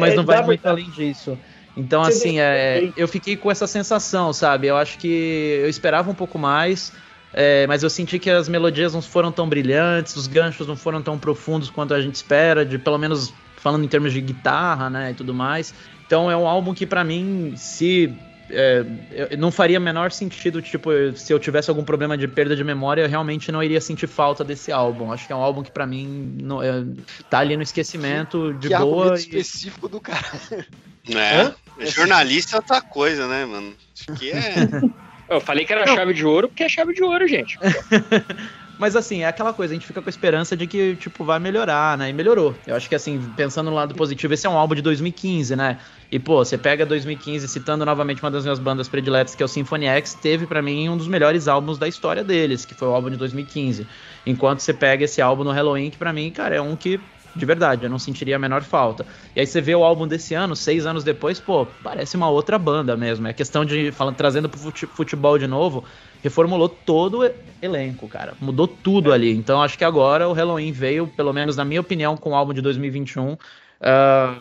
Mas 0.00 0.14
não 0.14 0.24
vai 0.24 0.42
muito 0.42 0.64
além 0.66 0.88
disso. 0.90 1.36
Então, 1.76 2.02
assim, 2.02 2.38
é, 2.40 2.90
eu 2.96 3.06
fiquei 3.06 3.36
com 3.36 3.50
essa 3.50 3.66
sensação, 3.66 4.32
sabe? 4.32 4.66
Eu 4.66 4.76
acho 4.76 4.98
que 4.98 5.60
eu 5.62 5.68
esperava 5.68 6.10
um 6.10 6.14
pouco 6.14 6.38
mais. 6.38 6.92
É, 7.32 7.66
mas 7.66 7.82
eu 7.82 7.90
senti 7.90 8.18
que 8.18 8.30
as 8.30 8.48
melodias 8.48 8.94
não 8.94 9.02
foram 9.02 9.30
tão 9.30 9.46
brilhantes, 9.46 10.16
os 10.16 10.26
ganchos 10.26 10.66
não 10.66 10.76
foram 10.76 11.02
tão 11.02 11.18
profundos 11.18 11.68
quanto 11.68 11.92
a 11.92 12.00
gente 12.00 12.14
espera, 12.14 12.64
de 12.64 12.78
pelo 12.78 12.96
menos 12.96 13.34
falando 13.56 13.84
em 13.84 13.88
termos 13.88 14.12
de 14.12 14.22
guitarra, 14.22 14.88
né, 14.88 15.10
e 15.10 15.14
tudo 15.14 15.34
mais. 15.34 15.74
Então 16.06 16.30
é 16.30 16.36
um 16.36 16.46
álbum 16.46 16.72
que 16.72 16.86
para 16.86 17.04
mim, 17.04 17.52
se 17.56 18.16
é, 18.48 19.36
não 19.36 19.50
faria 19.50 19.80
menor 19.80 20.12
sentido, 20.12 20.62
tipo, 20.62 20.90
se 21.14 21.32
eu 21.32 21.38
tivesse 21.38 21.68
algum 21.68 21.84
problema 21.84 22.16
de 22.16 22.28
perda 22.28 22.54
de 22.54 22.62
memória, 22.62 23.02
eu 23.02 23.08
realmente 23.08 23.50
não 23.50 23.62
iria 23.62 23.80
sentir 23.80 24.06
falta 24.06 24.44
desse 24.44 24.70
álbum. 24.70 25.12
Acho 25.12 25.26
que 25.26 25.32
é 25.32 25.36
um 25.36 25.42
álbum 25.42 25.62
que 25.62 25.70
para 25.70 25.86
mim 25.86 26.38
não, 26.40 26.62
é, 26.62 26.84
tá 27.28 27.40
ali 27.40 27.56
no 27.56 27.62
esquecimento 27.62 28.54
de 28.54 28.68
que 28.68 28.76
boa. 28.78 29.14
E... 29.14 29.18
específico 29.18 29.88
do 29.88 30.00
cara. 30.00 30.66
É, 31.08 31.54
jornalista 31.86 32.56
é 32.56 32.58
outra 32.58 32.80
coisa, 32.80 33.26
né, 33.28 33.44
mano? 33.44 33.74
Acho 33.94 34.18
que 34.18 34.30
é. 34.30 34.54
Eu 35.28 35.40
falei 35.40 35.64
que 35.64 35.72
era 35.72 35.84
não. 35.84 35.94
chave 35.94 36.14
de 36.14 36.24
ouro 36.24 36.48
porque 36.48 36.62
é 36.62 36.68
chave 36.68 36.94
de 36.94 37.02
ouro, 37.02 37.26
gente. 37.26 37.58
Mas 38.78 38.94
assim, 38.94 39.22
é 39.22 39.26
aquela 39.26 39.54
coisa, 39.54 39.72
a 39.72 39.74
gente 39.74 39.86
fica 39.86 40.02
com 40.02 40.08
a 40.08 40.10
esperança 40.10 40.54
de 40.54 40.66
que, 40.66 40.96
tipo, 40.96 41.24
vai 41.24 41.38
melhorar, 41.38 41.96
né? 41.96 42.10
E 42.10 42.12
melhorou. 42.12 42.54
Eu 42.66 42.76
acho 42.76 42.88
que, 42.88 42.94
assim, 42.94 43.18
pensando 43.34 43.70
no 43.70 43.76
lado 43.76 43.94
positivo, 43.94 44.34
esse 44.34 44.46
é 44.46 44.50
um 44.50 44.56
álbum 44.56 44.74
de 44.74 44.82
2015, 44.82 45.56
né? 45.56 45.78
E, 46.12 46.18
pô, 46.18 46.44
você 46.44 46.58
pega 46.58 46.84
2015, 46.84 47.48
citando 47.48 47.86
novamente 47.86 48.22
uma 48.22 48.30
das 48.30 48.44
minhas 48.44 48.58
bandas 48.58 48.86
prediletas, 48.86 49.34
que 49.34 49.42
é 49.42 49.46
o 49.46 49.48
Symphony 49.48 49.86
X, 49.86 50.14
teve 50.14 50.46
para 50.46 50.60
mim 50.60 50.90
um 50.90 50.96
dos 50.96 51.08
melhores 51.08 51.48
álbuns 51.48 51.78
da 51.78 51.88
história 51.88 52.22
deles, 52.22 52.66
que 52.66 52.74
foi 52.74 52.86
o 52.86 52.92
álbum 52.92 53.08
de 53.08 53.16
2015. 53.16 53.86
Enquanto 54.26 54.60
você 54.60 54.74
pega 54.74 55.04
esse 55.04 55.22
álbum 55.22 55.42
no 55.42 55.52
Halloween, 55.52 55.88
que 55.88 55.96
pra 55.96 56.12
mim, 56.12 56.30
cara, 56.30 56.54
é 56.56 56.60
um 56.60 56.76
que 56.76 57.00
de 57.36 57.44
verdade, 57.44 57.84
eu 57.84 57.90
não 57.90 57.98
sentiria 57.98 58.36
a 58.36 58.38
menor 58.38 58.62
falta. 58.62 59.06
E 59.34 59.40
aí 59.40 59.46
você 59.46 59.60
vê 59.60 59.74
o 59.74 59.84
álbum 59.84 60.06
desse 60.06 60.34
ano, 60.34 60.56
seis 60.56 60.86
anos 60.86 61.04
depois, 61.04 61.38
pô, 61.38 61.66
parece 61.82 62.16
uma 62.16 62.28
outra 62.28 62.58
banda 62.58 62.96
mesmo. 62.96 63.26
É 63.28 63.32
questão 63.32 63.64
de, 63.64 63.92
falando, 63.92 64.16
trazendo 64.16 64.48
pro 64.48 64.58
futebol 64.58 65.38
de 65.38 65.46
novo, 65.46 65.84
reformulou 66.22 66.68
todo 66.68 67.20
o 67.20 67.30
elenco, 67.60 68.08
cara. 68.08 68.34
Mudou 68.40 68.66
tudo 68.66 69.12
ali. 69.12 69.36
Então 69.36 69.62
acho 69.62 69.76
que 69.76 69.84
agora 69.84 70.28
o 70.28 70.32
Halloween 70.32 70.72
veio, 70.72 71.06
pelo 71.06 71.32
menos 71.32 71.56
na 71.56 71.64
minha 71.64 71.80
opinião, 71.80 72.16
com 72.16 72.30
o 72.30 72.34
álbum 72.34 72.54
de 72.54 72.62
2021. 72.62 73.32
Uh, 73.32 73.38
ah, 73.82 74.38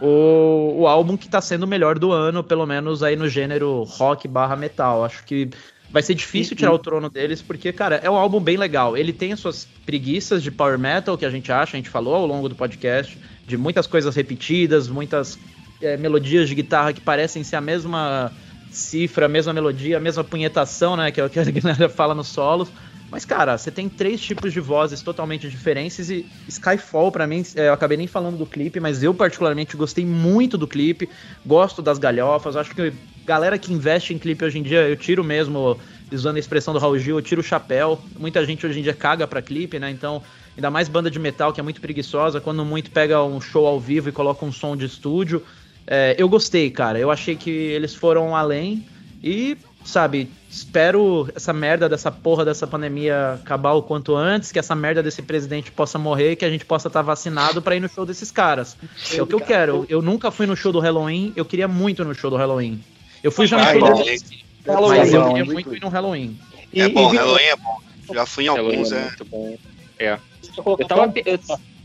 o, 0.00 0.80
o 0.80 0.86
álbum 0.86 1.16
que 1.16 1.28
tá 1.28 1.40
sendo 1.40 1.62
o 1.62 1.66
melhor 1.66 1.98
do 1.98 2.12
ano, 2.12 2.42
pelo 2.42 2.66
menos 2.66 3.02
aí 3.02 3.16
no 3.16 3.28
gênero 3.28 3.82
rock 3.84 4.26
barra 4.26 4.56
metal. 4.56 5.04
Acho 5.04 5.24
que 5.24 5.50
vai 5.90 6.02
ser 6.02 6.14
difícil 6.14 6.56
tirar 6.56 6.72
o 6.72 6.78
trono 6.78 7.08
deles, 7.08 7.40
porque, 7.40 7.72
cara, 7.72 7.96
é 7.96 8.10
um 8.10 8.16
álbum 8.16 8.40
bem 8.40 8.56
legal. 8.56 8.96
Ele 8.96 9.12
tem 9.12 9.32
as 9.32 9.40
suas 9.40 9.66
preguiças 9.86 10.42
de 10.42 10.50
power 10.50 10.78
metal, 10.78 11.16
que 11.16 11.24
a 11.24 11.30
gente 11.30 11.50
acha, 11.50 11.76
a 11.76 11.78
gente 11.78 11.88
falou 11.88 12.14
ao 12.14 12.26
longo 12.26 12.48
do 12.48 12.54
podcast, 12.54 13.18
de 13.46 13.56
muitas 13.56 13.86
coisas 13.86 14.14
repetidas, 14.14 14.88
muitas 14.88 15.38
é, 15.80 15.96
melodias 15.96 16.48
de 16.48 16.54
guitarra 16.54 16.92
que 16.92 17.00
parecem 17.00 17.42
ser 17.42 17.56
a 17.56 17.60
mesma 17.60 18.30
cifra, 18.70 19.26
a 19.26 19.28
mesma 19.28 19.52
melodia, 19.52 19.96
a 19.96 20.00
mesma 20.00 20.22
punhetação, 20.22 20.96
né, 20.96 21.10
que 21.10 21.20
é 21.20 21.24
o 21.24 21.30
que 21.30 21.40
a 21.40 21.44
galera 21.50 21.88
fala 21.88 22.14
nos 22.14 22.28
solos. 22.28 22.68
Mas, 23.10 23.24
cara, 23.24 23.56
você 23.56 23.70
tem 23.70 23.88
três 23.88 24.20
tipos 24.20 24.52
de 24.52 24.60
vozes 24.60 25.00
totalmente 25.00 25.48
diferentes 25.48 26.10
e 26.10 26.26
Skyfall, 26.46 27.10
para 27.10 27.26
mim, 27.26 27.42
é, 27.56 27.68
eu 27.68 27.72
acabei 27.72 27.96
nem 27.96 28.06
falando 28.06 28.36
do 28.36 28.44
clipe, 28.44 28.78
mas 28.80 29.02
eu 29.02 29.14
particularmente 29.14 29.78
gostei 29.78 30.04
muito 30.04 30.58
do 30.58 30.66
clipe, 30.68 31.08
gosto 31.46 31.80
das 31.80 31.98
galhofas, 31.98 32.54
acho 32.54 32.74
que 32.74 32.92
galera 33.28 33.58
que 33.58 33.70
investe 33.70 34.14
em 34.14 34.18
clipe 34.18 34.42
hoje 34.42 34.58
em 34.58 34.62
dia, 34.62 34.88
eu 34.88 34.96
tiro 34.96 35.22
mesmo, 35.22 35.78
usando 36.10 36.36
a 36.36 36.38
expressão 36.38 36.72
do 36.72 36.80
Raul 36.80 36.98
Gil, 36.98 37.18
eu 37.18 37.22
tiro 37.22 37.42
o 37.42 37.44
chapéu. 37.44 38.00
Muita 38.18 38.42
gente 38.46 38.66
hoje 38.66 38.80
em 38.80 38.82
dia 38.82 38.94
caga 38.94 39.26
pra 39.26 39.42
clipe, 39.42 39.78
né? 39.78 39.90
Então, 39.90 40.22
ainda 40.56 40.70
mais 40.70 40.88
banda 40.88 41.10
de 41.10 41.18
metal 41.18 41.52
que 41.52 41.60
é 41.60 41.62
muito 41.62 41.78
preguiçosa, 41.78 42.40
quando 42.40 42.64
muito 42.64 42.90
pega 42.90 43.22
um 43.22 43.38
show 43.38 43.66
ao 43.66 43.78
vivo 43.78 44.08
e 44.08 44.12
coloca 44.12 44.46
um 44.46 44.50
som 44.50 44.74
de 44.74 44.86
estúdio. 44.86 45.42
É, 45.86 46.16
eu 46.16 46.26
gostei, 46.26 46.70
cara. 46.70 46.98
Eu 46.98 47.10
achei 47.10 47.36
que 47.36 47.50
eles 47.50 47.94
foram 47.94 48.34
além 48.34 48.86
e 49.22 49.58
sabe, 49.84 50.30
espero 50.50 51.28
essa 51.34 51.52
merda 51.52 51.86
dessa 51.86 52.10
porra 52.10 52.44
dessa 52.44 52.66
pandemia 52.66 53.34
acabar 53.34 53.72
o 53.72 53.82
quanto 53.82 54.16
antes, 54.16 54.52
que 54.52 54.58
essa 54.58 54.74
merda 54.74 55.02
desse 55.02 55.20
presidente 55.20 55.70
possa 55.70 55.98
morrer, 55.98 56.36
que 56.36 56.44
a 56.46 56.50
gente 56.50 56.64
possa 56.64 56.88
estar 56.88 57.00
tá 57.00 57.06
vacinado 57.06 57.60
para 57.60 57.76
ir 57.76 57.80
no 57.80 57.88
show 57.88 58.06
desses 58.06 58.30
caras. 58.30 58.74
É 59.12 59.20
o 59.20 59.26
que 59.26 59.34
eu 59.34 59.40
quero. 59.40 59.84
Eu, 59.88 60.00
nunca 60.00 60.30
fui 60.30 60.46
no 60.46 60.56
show 60.56 60.72
do 60.72 60.80
Halloween, 60.80 61.32
eu 61.36 61.44
queria 61.44 61.68
muito 61.68 62.04
no 62.04 62.14
show 62.14 62.30
do 62.30 62.36
Halloween. 62.36 62.82
Eu 63.22 63.32
fui 63.32 63.46
já 63.46 63.56
no 63.56 63.64
Halloween, 63.64 64.98
mas 64.98 65.12
eu 65.12 65.28
queria 65.28 65.44
muito 65.44 65.74
ir 65.74 65.80
no 65.80 65.88
Halloween. 65.88 66.38
E, 66.72 66.80
é 66.80 66.88
bom, 66.88 67.12
e, 67.12 67.16
Halloween 67.16 67.44
é 67.44 67.56
bom. 67.56 67.78
Já 68.12 68.26
fui 68.26 68.44
em 68.44 68.48
alguns, 68.48 68.92
é. 68.92 69.02
Muito 69.02 69.24
bom. 69.24 69.56
É. 69.98 70.18
Eu, 70.56 70.76
eu 70.78 70.86
tava 70.86 71.12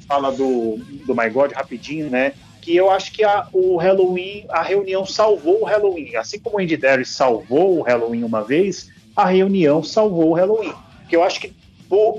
fala 0.08 0.32
do, 0.32 0.78
do 1.06 1.16
My 1.16 1.30
God 1.30 1.54
rapidinho, 1.54 2.10
né? 2.10 2.34
que 2.64 2.74
eu 2.74 2.90
acho 2.90 3.12
que 3.12 3.26
a, 3.26 3.46
o 3.52 3.76
Halloween, 3.76 4.46
a 4.48 4.62
reunião 4.62 5.06
salvou 5.06 5.62
o 5.62 5.66
Halloween. 5.66 6.16
Assim 6.16 6.40
como 6.40 6.56
o 6.56 6.62
Andy 6.62 6.78
Darius 6.78 7.10
salvou 7.10 7.80
o 7.80 7.82
Halloween 7.82 8.24
uma 8.24 8.42
vez, 8.42 8.90
a 9.14 9.26
reunião 9.26 9.84
salvou 9.84 10.30
o 10.30 10.34
Halloween. 10.34 10.74
Porque 11.02 11.14
eu 11.14 11.24
acho 11.24 11.42
que 11.42 11.54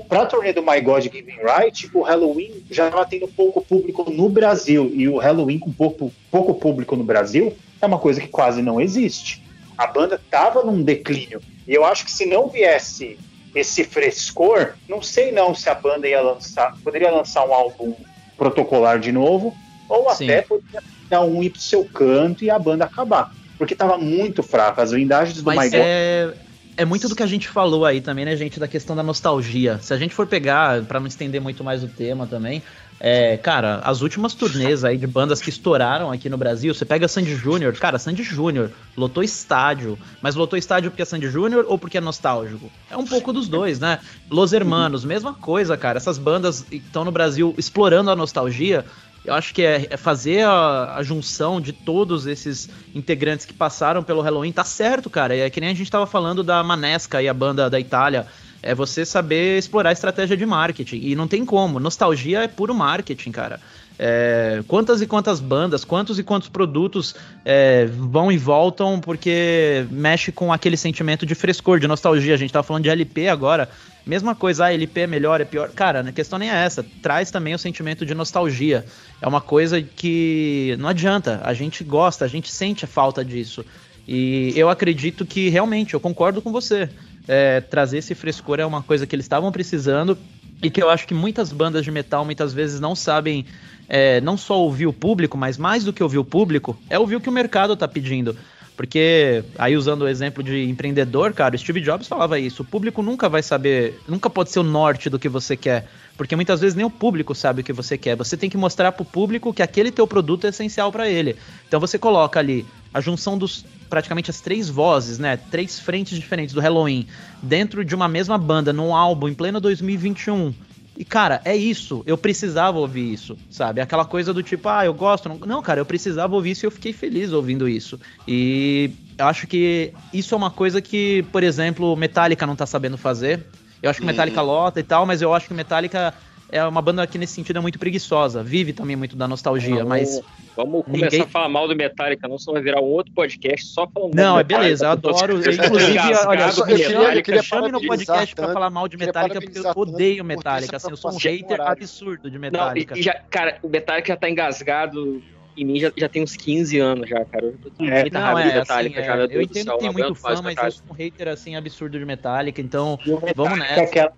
para 0.07 0.21
a 0.21 0.25
turnê 0.27 0.53
do 0.53 0.61
My 0.61 0.79
God 0.79 1.01
Giving 1.01 1.39
Right, 1.41 1.89
o 1.93 2.03
Halloween 2.03 2.63
já 2.69 2.85
estava 2.85 3.05
tendo 3.07 3.27
pouco 3.27 3.59
público 3.59 4.09
no 4.11 4.29
Brasil. 4.29 4.91
E 4.93 5.09
o 5.09 5.17
Halloween 5.17 5.57
com 5.57 5.71
pouco, 5.71 6.13
pouco 6.29 6.53
público 6.53 6.95
no 6.95 7.03
Brasil 7.03 7.51
é 7.85 7.87
uma 7.87 7.99
coisa 7.99 8.19
que 8.19 8.27
quase 8.27 8.61
não 8.61 8.81
existe. 8.81 9.41
A 9.77 9.87
banda 9.87 10.15
estava 10.15 10.63
num 10.63 10.81
declínio. 10.81 11.41
E 11.67 11.73
eu 11.73 11.85
acho 11.85 12.05
que 12.05 12.11
se 12.11 12.25
não 12.25 12.47
viesse 12.47 13.17
esse 13.53 13.83
frescor, 13.83 14.73
não 14.87 15.01
sei 15.01 15.31
não 15.31 15.55
se 15.55 15.69
a 15.69 15.75
banda 15.75 16.07
ia 16.07 16.21
lançar, 16.21 16.75
poderia 16.83 17.09
lançar 17.09 17.45
um 17.47 17.53
álbum 17.53 17.95
protocolar 18.37 18.99
de 18.99 19.11
novo, 19.11 19.55
ou 19.87 20.13
Sim. 20.13 20.25
até 20.25 20.41
poderia 20.41 20.83
dar 21.09 21.21
um 21.21 21.41
ir 21.41 21.51
pro 21.51 21.61
seu 21.61 21.85
canto 21.85 22.43
e 22.43 22.49
a 22.49 22.59
banda 22.59 22.85
acabar. 22.85 23.33
Porque 23.57 23.73
estava 23.73 23.97
muito 23.97 24.43
fraca. 24.43 24.81
As 24.81 24.91
blindagens 24.91 25.41
do 25.41 25.45
Mas 25.45 25.71
My 25.71 25.77
é... 25.79 26.33
É 26.77 26.83
muito 26.83 27.07
do 27.07 27.15
que 27.15 27.23
a 27.23 27.27
gente 27.27 27.47
falou 27.47 27.85
aí 27.85 28.01
também, 28.01 28.25
né, 28.25 28.35
gente, 28.35 28.59
da 28.59 28.67
questão 28.67 28.97
da 28.97 29.01
nostalgia. 29.01 29.79
Se 29.81 29.93
a 29.93 29.97
gente 29.97 30.13
for 30.13 30.27
pegar, 30.27 30.83
para 30.83 30.99
não 30.99 31.07
estender 31.07 31.39
muito 31.39 31.63
mais 31.63 31.81
o 31.81 31.87
tema 31.87 32.27
também, 32.27 32.61
é, 32.99 33.35
cara, 33.37 33.81
as 33.83 34.01
últimas 34.01 34.33
turnês 34.33 34.83
aí 34.83 34.97
de 34.97 35.05
bandas 35.05 35.41
que 35.41 35.49
estouraram 35.49 36.11
aqui 36.11 36.29
no 36.29 36.37
Brasil, 36.37 36.73
você 36.73 36.85
pega 36.85 37.07
Sandy 37.07 37.35
Júnior, 37.35 37.73
cara, 37.73 37.99
Sandy 37.99 38.23
Júnior 38.23 38.71
lotou 38.95 39.21
estádio, 39.21 39.97
mas 40.21 40.35
lotou 40.35 40.57
estádio 40.57 40.89
porque 40.89 41.01
é 41.01 41.05
Sandy 41.05 41.27
Júnior 41.27 41.65
ou 41.67 41.77
porque 41.77 41.97
é 41.97 42.01
nostálgico? 42.01 42.71
É 42.89 42.95
um 42.95 43.05
pouco 43.05 43.33
dos 43.33 43.49
dois, 43.49 43.79
né? 43.79 43.99
Los 44.29 44.53
Hermanos, 44.53 45.03
mesma 45.03 45.33
coisa, 45.33 45.75
cara. 45.75 45.97
Essas 45.97 46.17
bandas 46.17 46.65
estão 46.71 47.03
no 47.03 47.11
Brasil 47.11 47.53
explorando 47.57 48.09
a 48.09 48.15
nostalgia, 48.15 48.85
eu 49.25 49.33
acho 49.33 49.53
que 49.53 49.63
é, 49.63 49.87
é 49.89 49.97
fazer 49.97 50.45
a, 50.45 50.95
a, 50.97 51.03
junção 51.03 51.59
de 51.59 51.73
todos 51.73 52.27
esses 52.27 52.69
integrantes 52.93 53.45
que 53.45 53.53
passaram 53.53 54.03
pelo 54.03 54.21
Halloween. 54.21 54.51
Tá 54.51 54.63
certo, 54.63 55.09
cara. 55.09 55.35
É 55.35 55.49
que 55.49 55.59
nem 55.59 55.71
a 55.71 55.73
gente 55.73 55.89
tava 55.89 56.05
falando 56.05 56.43
da 56.43 56.63
Manesca 56.63 57.21
e 57.21 57.27
a 57.27 57.33
banda 57.33 57.69
da 57.69 57.79
Itália. 57.79 58.27
É 58.65 58.73
você 58.73 59.05
saber 59.05 59.59
explorar 59.59 59.91
a 59.91 59.93
estratégia 59.93 60.35
de 60.35 60.43
marketing. 60.43 60.99
E 61.03 61.15
não 61.15 61.27
tem 61.27 61.45
como. 61.45 61.79
Nostalgia 61.79 62.39
é 62.39 62.47
puro 62.47 62.73
marketing, 62.73 63.31
cara. 63.31 63.61
É, 63.99 64.63
quantas 64.67 65.03
e 65.03 65.05
quantas 65.05 65.39
bandas, 65.39 65.85
quantos 65.85 66.17
e 66.17 66.23
quantos 66.23 66.49
produtos 66.49 67.15
é, 67.45 67.85
vão 67.85 68.31
e 68.31 68.37
voltam 68.39 68.99
porque 68.99 69.85
mexe 69.91 70.31
com 70.31 70.51
aquele 70.51 70.75
sentimento 70.75 71.27
de 71.27 71.35
frescor, 71.35 71.79
de 71.79 71.87
nostalgia. 71.87 72.33
A 72.33 72.37
gente 72.37 72.51
tava 72.51 72.63
falando 72.63 72.83
de 72.83 72.89
LP 72.89 73.29
agora. 73.29 73.69
Mesma 74.03 74.33
coisa, 74.33 74.65
ah, 74.65 74.73
LP 74.73 75.01
é 75.01 75.07
melhor, 75.07 75.41
é 75.41 75.45
pior. 75.45 75.69
Cara, 75.69 75.99
a 76.01 76.11
questão 76.11 76.39
nem 76.39 76.49
é 76.49 76.65
essa. 76.65 76.83
Traz 77.03 77.29
também 77.29 77.53
o 77.53 77.59
sentimento 77.59 78.03
de 78.03 78.15
nostalgia. 78.15 78.83
É 79.21 79.27
uma 79.27 79.41
coisa 79.41 79.79
que 79.79 80.75
não 80.79 80.89
adianta. 80.89 81.39
A 81.43 81.53
gente 81.53 81.83
gosta, 81.83 82.25
a 82.25 82.27
gente 82.27 82.51
sente 82.51 82.83
a 82.83 82.87
falta 82.87 83.23
disso. 83.23 83.63
E 84.07 84.53
eu 84.55 84.69
acredito 84.69 85.23
que 85.25 85.49
realmente, 85.49 85.93
eu 85.93 85.99
concordo 85.99 86.41
com 86.41 86.51
você. 86.51 86.89
É, 87.27 87.61
trazer 87.61 87.99
esse 87.99 88.13
frescor 88.13 88.59
é 88.59 88.65
uma 88.65 88.81
coisa 88.81 89.07
que 89.07 89.15
eles 89.15 89.25
estavam 89.25 89.51
precisando 89.51 90.17
e 90.61 90.69
que 90.69 90.81
eu 90.81 90.89
acho 90.89 91.07
que 91.07 91.13
muitas 91.13 91.51
bandas 91.51 91.83
de 91.83 91.91
metal 91.91 92.23
muitas 92.23 92.53
vezes 92.53 92.79
não 92.79 92.95
sabem 92.95 93.45
é, 93.87 94.21
não 94.21 94.37
só 94.37 94.59
ouvir 94.59 94.87
o 94.87 94.93
público, 94.93 95.37
mas 95.37 95.57
mais 95.57 95.83
do 95.83 95.93
que 95.93 96.03
ouvir 96.03 96.17
o 96.17 96.25
público, 96.25 96.77
é 96.89 96.97
ouvir 96.97 97.15
o 97.15 97.21
que 97.21 97.29
o 97.29 97.31
mercado 97.31 97.73
está 97.73 97.87
pedindo. 97.87 98.35
Porque, 98.75 99.43
aí 99.57 99.77
usando 99.77 100.01
o 100.01 100.07
exemplo 100.07 100.43
de 100.43 100.69
empreendedor, 100.69 101.33
cara, 101.33 101.55
o 101.55 101.57
Steve 101.57 101.79
Jobs 101.79 102.07
falava 102.07 102.37
isso. 102.37 102.61
O 102.61 102.65
público 102.65 103.01
nunca 103.01 103.29
vai 103.29 103.41
saber, 103.41 103.97
nunca 104.07 104.29
pode 104.29 104.51
ser 104.51 104.59
o 104.59 104.63
norte 104.63 105.09
do 105.09 105.17
que 105.17 105.29
você 105.29 105.55
quer. 105.55 105.87
Porque 106.17 106.35
muitas 106.35 106.59
vezes 106.59 106.75
nem 106.75 106.85
o 106.85 106.89
público 106.89 107.33
sabe 107.33 107.61
o 107.61 107.63
que 107.63 107.71
você 107.71 107.97
quer. 107.97 108.17
Você 108.17 108.35
tem 108.35 108.49
que 108.49 108.57
mostrar 108.57 108.91
para 108.91 109.03
o 109.03 109.05
público 109.05 109.53
que 109.53 109.61
aquele 109.61 109.91
teu 109.91 110.05
produto 110.05 110.45
é 110.45 110.49
essencial 110.49 110.91
para 110.91 111.09
ele. 111.09 111.37
Então 111.67 111.79
você 111.79 111.97
coloca 111.97 112.37
ali 112.37 112.65
a 112.95 113.01
junção 113.01 113.37
dos 113.37 113.65
praticamente 113.89 114.29
as 114.31 114.39
três 114.39 114.69
vozes, 114.69 115.19
né? 115.19 115.35
Três 115.51 115.77
frentes 115.77 116.17
diferentes 116.17 116.55
do 116.55 116.61
Halloween 116.61 117.05
dentro 117.43 117.83
de 117.83 117.93
uma 117.93 118.07
mesma 118.07 118.37
banda, 118.37 118.71
num 118.71 118.95
álbum 118.95 119.27
em 119.27 119.33
pleno 119.33 119.59
2021 119.59 120.53
E, 120.97 121.03
cara, 121.03 121.41
é 121.43 121.53
isso. 121.53 122.01
Eu 122.07 122.17
precisava 122.17 122.79
ouvir 122.79 123.11
isso, 123.11 123.37
sabe? 123.49 123.81
Aquela 123.81 124.05
coisa 124.05 124.33
do 124.33 124.41
tipo, 124.41 124.69
ah, 124.69 124.85
eu 124.85 124.93
gosto. 124.93 125.27
Não, 125.27 125.37
não 125.39 125.61
cara, 125.61 125.81
eu 125.81 125.85
precisava 125.85 126.33
ouvir 126.33 126.51
isso 126.51 126.65
e 126.65 126.67
eu 126.67 126.71
fiquei 126.71 126.93
feliz 126.93 127.33
ouvindo 127.33 127.67
isso. 127.67 127.99
E 128.25 128.91
eu 129.17 129.25
acho 129.25 129.45
que 129.45 129.91
isso 130.13 130.33
é 130.33 130.37
uma 130.37 130.49
coisa 130.49 130.81
que, 130.81 131.23
por 131.33 131.43
exemplo, 131.43 131.93
Metallica 131.97 132.47
não 132.47 132.55
tá 132.55 132.65
sabendo 132.65 132.97
fazer. 132.97 133.45
Eu 133.83 133.89
acho 133.89 133.99
que 133.99 134.05
Metallica 134.05 134.39
Uhum. 134.41 134.47
lota 134.47 134.79
e 134.79 134.83
tal, 134.83 135.05
mas 135.05 135.21
eu 135.21 135.33
acho 135.33 135.49
que 135.49 135.53
Metallica 135.53 136.13
é 136.55 136.65
uma 136.65 136.81
banda 136.81 137.05
que 137.05 137.17
nesse 137.17 137.33
sentido 137.33 137.57
é 137.57 137.61
muito 137.61 137.77
preguiçosa. 137.77 138.41
Vive 138.43 138.73
também 138.73 138.95
muito 138.95 139.15
da 139.15 139.27
nostalgia, 139.27 139.79
Não, 139.83 139.87
mas. 139.89 140.21
Vamos 140.55 140.85
começar 140.85 141.05
Ninguém- 141.05 141.21
a 141.21 141.27
falar 141.27 141.49
mal 141.49 141.67
do 141.67 141.75
Metallica, 141.75 142.27
não, 142.29 142.37
senão 142.39 142.53
vai 142.53 142.63
virar 142.63 142.79
um 142.81 142.85
outro 142.85 143.11
podcast 143.13 143.65
só 143.67 143.85
falando 143.87 144.15
Não, 144.15 144.23
mal 144.33 144.39
é 144.39 144.43
do 144.43 144.47
Metallica. 144.47 144.63
beleza, 144.63 144.85
eu 144.85 144.89
adoro. 144.89 145.33
Eu, 145.33 145.37
inclusive, 145.51 145.61
olha, 145.75 145.91
Engasgado 145.91 146.59
eu, 146.71 147.17
eu, 147.17 147.23
queria, 147.23 147.43
chame 147.43 147.71
no 147.71 147.81
podcast 147.85 148.33
pra 148.35 148.45
tanto, 148.45 148.53
falar 148.53 148.69
mal 148.69 148.87
de 148.87 148.95
Metallica, 148.97 149.41
porque 149.41 149.59
eu 149.59 149.71
odeio 149.75 150.23
Metallica. 150.23 150.77
Assim, 150.77 150.89
eu 150.91 150.95
sou 150.97 151.11
um 151.11 151.17
hater 151.17 151.59
absurdo 151.59 152.29
de 152.29 152.35
Não, 152.37 152.41
Metallica. 152.41 152.95
e, 152.95 152.99
e 152.99 153.03
já, 153.03 153.13
cara, 153.29 153.57
o 153.61 153.67
Metallica 153.67 154.07
já 154.13 154.17
tá 154.17 154.29
engasgado 154.29 155.21
em 155.57 155.63
mim 155.63 155.79
já, 155.79 155.91
já 155.95 156.09
tem 156.09 156.21
uns 156.23 156.35
15 156.35 156.79
anos 156.79 157.09
já, 157.09 157.23
cara. 157.25 157.45
Eu 157.45 157.57
tô 157.61 157.71
com 157.71 157.85
É. 157.85 158.01
muita 158.01 158.19
Não, 158.19 158.25
raiva 158.25 158.43
de 158.43 158.49
é, 158.55 158.59
Metallica 158.59 158.99
assim, 158.99 159.07
já, 159.07 159.15
é, 159.17 159.23
eu 159.23 159.41
entendo 159.41 159.71
que 159.73 159.77
tem 159.79 159.87
não 159.87 159.93
muito 159.93 160.15
fã, 160.15 160.41
mas 160.41 160.57
eu 160.57 160.71
sou 160.71 160.83
um 160.89 160.93
hater 160.93 161.27
assim 161.29 161.55
absurdo 161.55 161.97
de 161.99 162.05
Metallica, 162.05 162.61
então 162.61 162.97
vamos 163.35 163.59
nessa. 163.59 163.81
É 163.81 163.83
aquela, 163.83 164.13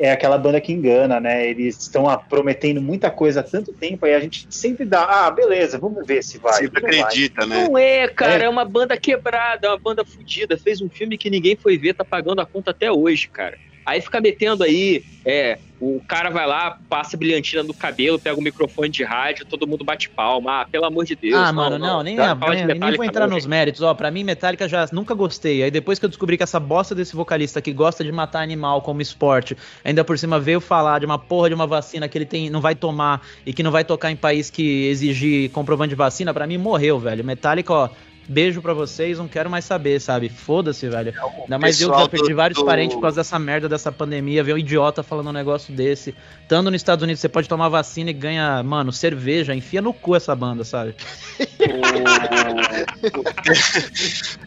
é 0.00 0.10
aquela 0.10 0.38
banda 0.38 0.60
que 0.60 0.72
engana, 0.72 1.20
né? 1.20 1.46
Eles 1.48 1.78
estão 1.78 2.08
ah, 2.08 2.16
prometendo 2.16 2.80
muita 2.80 3.10
coisa 3.10 3.40
há 3.40 3.42
tanto 3.42 3.70
tempo, 3.70 4.06
aí 4.06 4.14
a 4.14 4.20
gente 4.20 4.46
sempre 4.48 4.86
dá, 4.86 5.04
ah, 5.04 5.30
beleza, 5.30 5.78
vamos 5.78 6.06
ver 6.06 6.24
se 6.24 6.38
vai. 6.38 6.54
Sempre 6.54 6.82
Não 6.82 6.88
vai. 6.88 7.00
acredita, 7.00 7.46
né? 7.46 7.68
Não 7.68 7.76
é, 7.76 8.08
cara, 8.08 8.42
É. 8.42 8.46
é. 8.46 8.48
uma 8.48 8.64
banda 8.64 8.96
quebrada, 8.96 9.66
é 9.66 9.70
uma 9.70 9.78
banda 9.78 10.02
fudida. 10.04 10.56
Fez 10.56 10.80
um 10.80 10.88
filme 10.88 11.18
que 11.18 11.28
ninguém 11.28 11.54
foi 11.54 11.76
ver, 11.76 11.94
tá 11.94 12.04
pagando 12.04 12.40
a 12.40 12.46
conta 12.46 12.70
até 12.70 12.90
hoje, 12.90 13.28
cara. 13.28 13.58
Aí 13.86 14.00
fica 14.00 14.20
metendo 14.20 14.62
aí, 14.64 15.02
é, 15.26 15.58
o 15.80 15.98
cara 16.06 16.28
vai 16.28 16.46
lá, 16.46 16.76
passa 16.90 17.16
brilhantina 17.16 17.62
no 17.62 17.72
cabelo, 17.72 18.18
pega 18.18 18.38
o 18.38 18.42
microfone 18.42 18.90
de 18.90 19.02
rádio, 19.02 19.46
todo 19.46 19.66
mundo 19.66 19.82
bate 19.82 20.10
palma. 20.14 20.60
Ah, 20.60 20.66
pelo 20.70 20.84
amor 20.84 21.06
de 21.06 21.16
Deus. 21.16 21.34
ah, 21.34 21.50
mano, 21.52 21.78
não, 21.78 22.02
nem, 22.02 22.16
Fala 22.16 22.32
a- 22.32 22.34
de 22.34 22.44
nem, 22.50 22.56
nem 22.56 22.74
Metallica 22.74 22.96
vou 22.98 23.04
entrar 23.06 23.26
não, 23.26 23.34
nos 23.34 23.44
gente. 23.44 23.50
méritos. 23.50 23.80
Ó, 23.80 23.94
pra 23.94 24.10
mim, 24.10 24.22
Metallica 24.22 24.68
já 24.68 24.86
nunca 24.92 25.14
gostei. 25.14 25.62
Aí 25.62 25.70
depois 25.70 25.98
que 25.98 26.04
eu 26.04 26.08
descobri 26.10 26.36
que 26.36 26.42
essa 26.42 26.60
bosta 26.60 26.94
desse 26.94 27.16
vocalista 27.16 27.62
que 27.62 27.72
gosta 27.72 28.04
de 28.04 28.12
matar 28.12 28.42
animal 28.42 28.82
como 28.82 29.00
esporte, 29.00 29.56
ainda 29.82 30.04
por 30.04 30.18
cima 30.18 30.38
veio 30.38 30.60
falar 30.60 30.98
de 31.00 31.06
uma 31.06 31.18
porra 31.18 31.48
de 31.48 31.54
uma 31.54 31.66
vacina 31.66 32.06
que 32.08 32.18
ele 32.18 32.26
tem, 32.26 32.50
não 32.50 32.60
vai 32.60 32.74
tomar 32.74 33.22
e 33.46 33.54
que 33.54 33.62
não 33.62 33.70
vai 33.70 33.82
tocar 33.84 34.10
em 34.10 34.16
país 34.16 34.50
que 34.50 34.86
exigir 34.88 35.50
comprovante 35.50 35.88
de 35.90 35.94
vacina, 35.94 36.34
pra 36.34 36.46
mim 36.46 36.58
morreu, 36.58 36.98
velho. 36.98 37.24
Metallica, 37.24 37.72
ó. 37.72 37.88
Beijo 38.32 38.62
pra 38.62 38.72
vocês, 38.72 39.18
não 39.18 39.26
quero 39.26 39.50
mais 39.50 39.64
saber, 39.64 40.00
sabe? 40.00 40.28
Foda-se, 40.28 40.88
velho. 40.88 41.12
Ainda 41.42 41.58
mais 41.58 41.80
eu 41.80 41.90
que 41.90 41.98
já 41.98 42.08
perdi 42.08 42.28
do- 42.28 42.36
vários 42.36 42.60
do- 42.60 42.64
parentes 42.64 42.94
por 42.94 43.00
causa 43.02 43.16
dessa 43.16 43.36
merda 43.40 43.68
dessa 43.68 43.90
pandemia. 43.90 44.44
Ver 44.44 44.54
um 44.54 44.58
idiota 44.58 45.02
falando 45.02 45.30
um 45.30 45.32
negócio 45.32 45.74
desse. 45.74 46.14
Estando 46.42 46.70
nos 46.70 46.76
Estados 46.80 47.02
Unidos, 47.02 47.20
você 47.20 47.28
pode 47.28 47.48
tomar 47.48 47.68
vacina 47.68 48.10
e 48.10 48.12
ganha, 48.12 48.62
mano, 48.62 48.92
cerveja. 48.92 49.52
Enfia 49.52 49.82
no 49.82 49.92
cu 49.92 50.14
essa 50.14 50.32
banda, 50.36 50.62
sabe? 50.62 50.94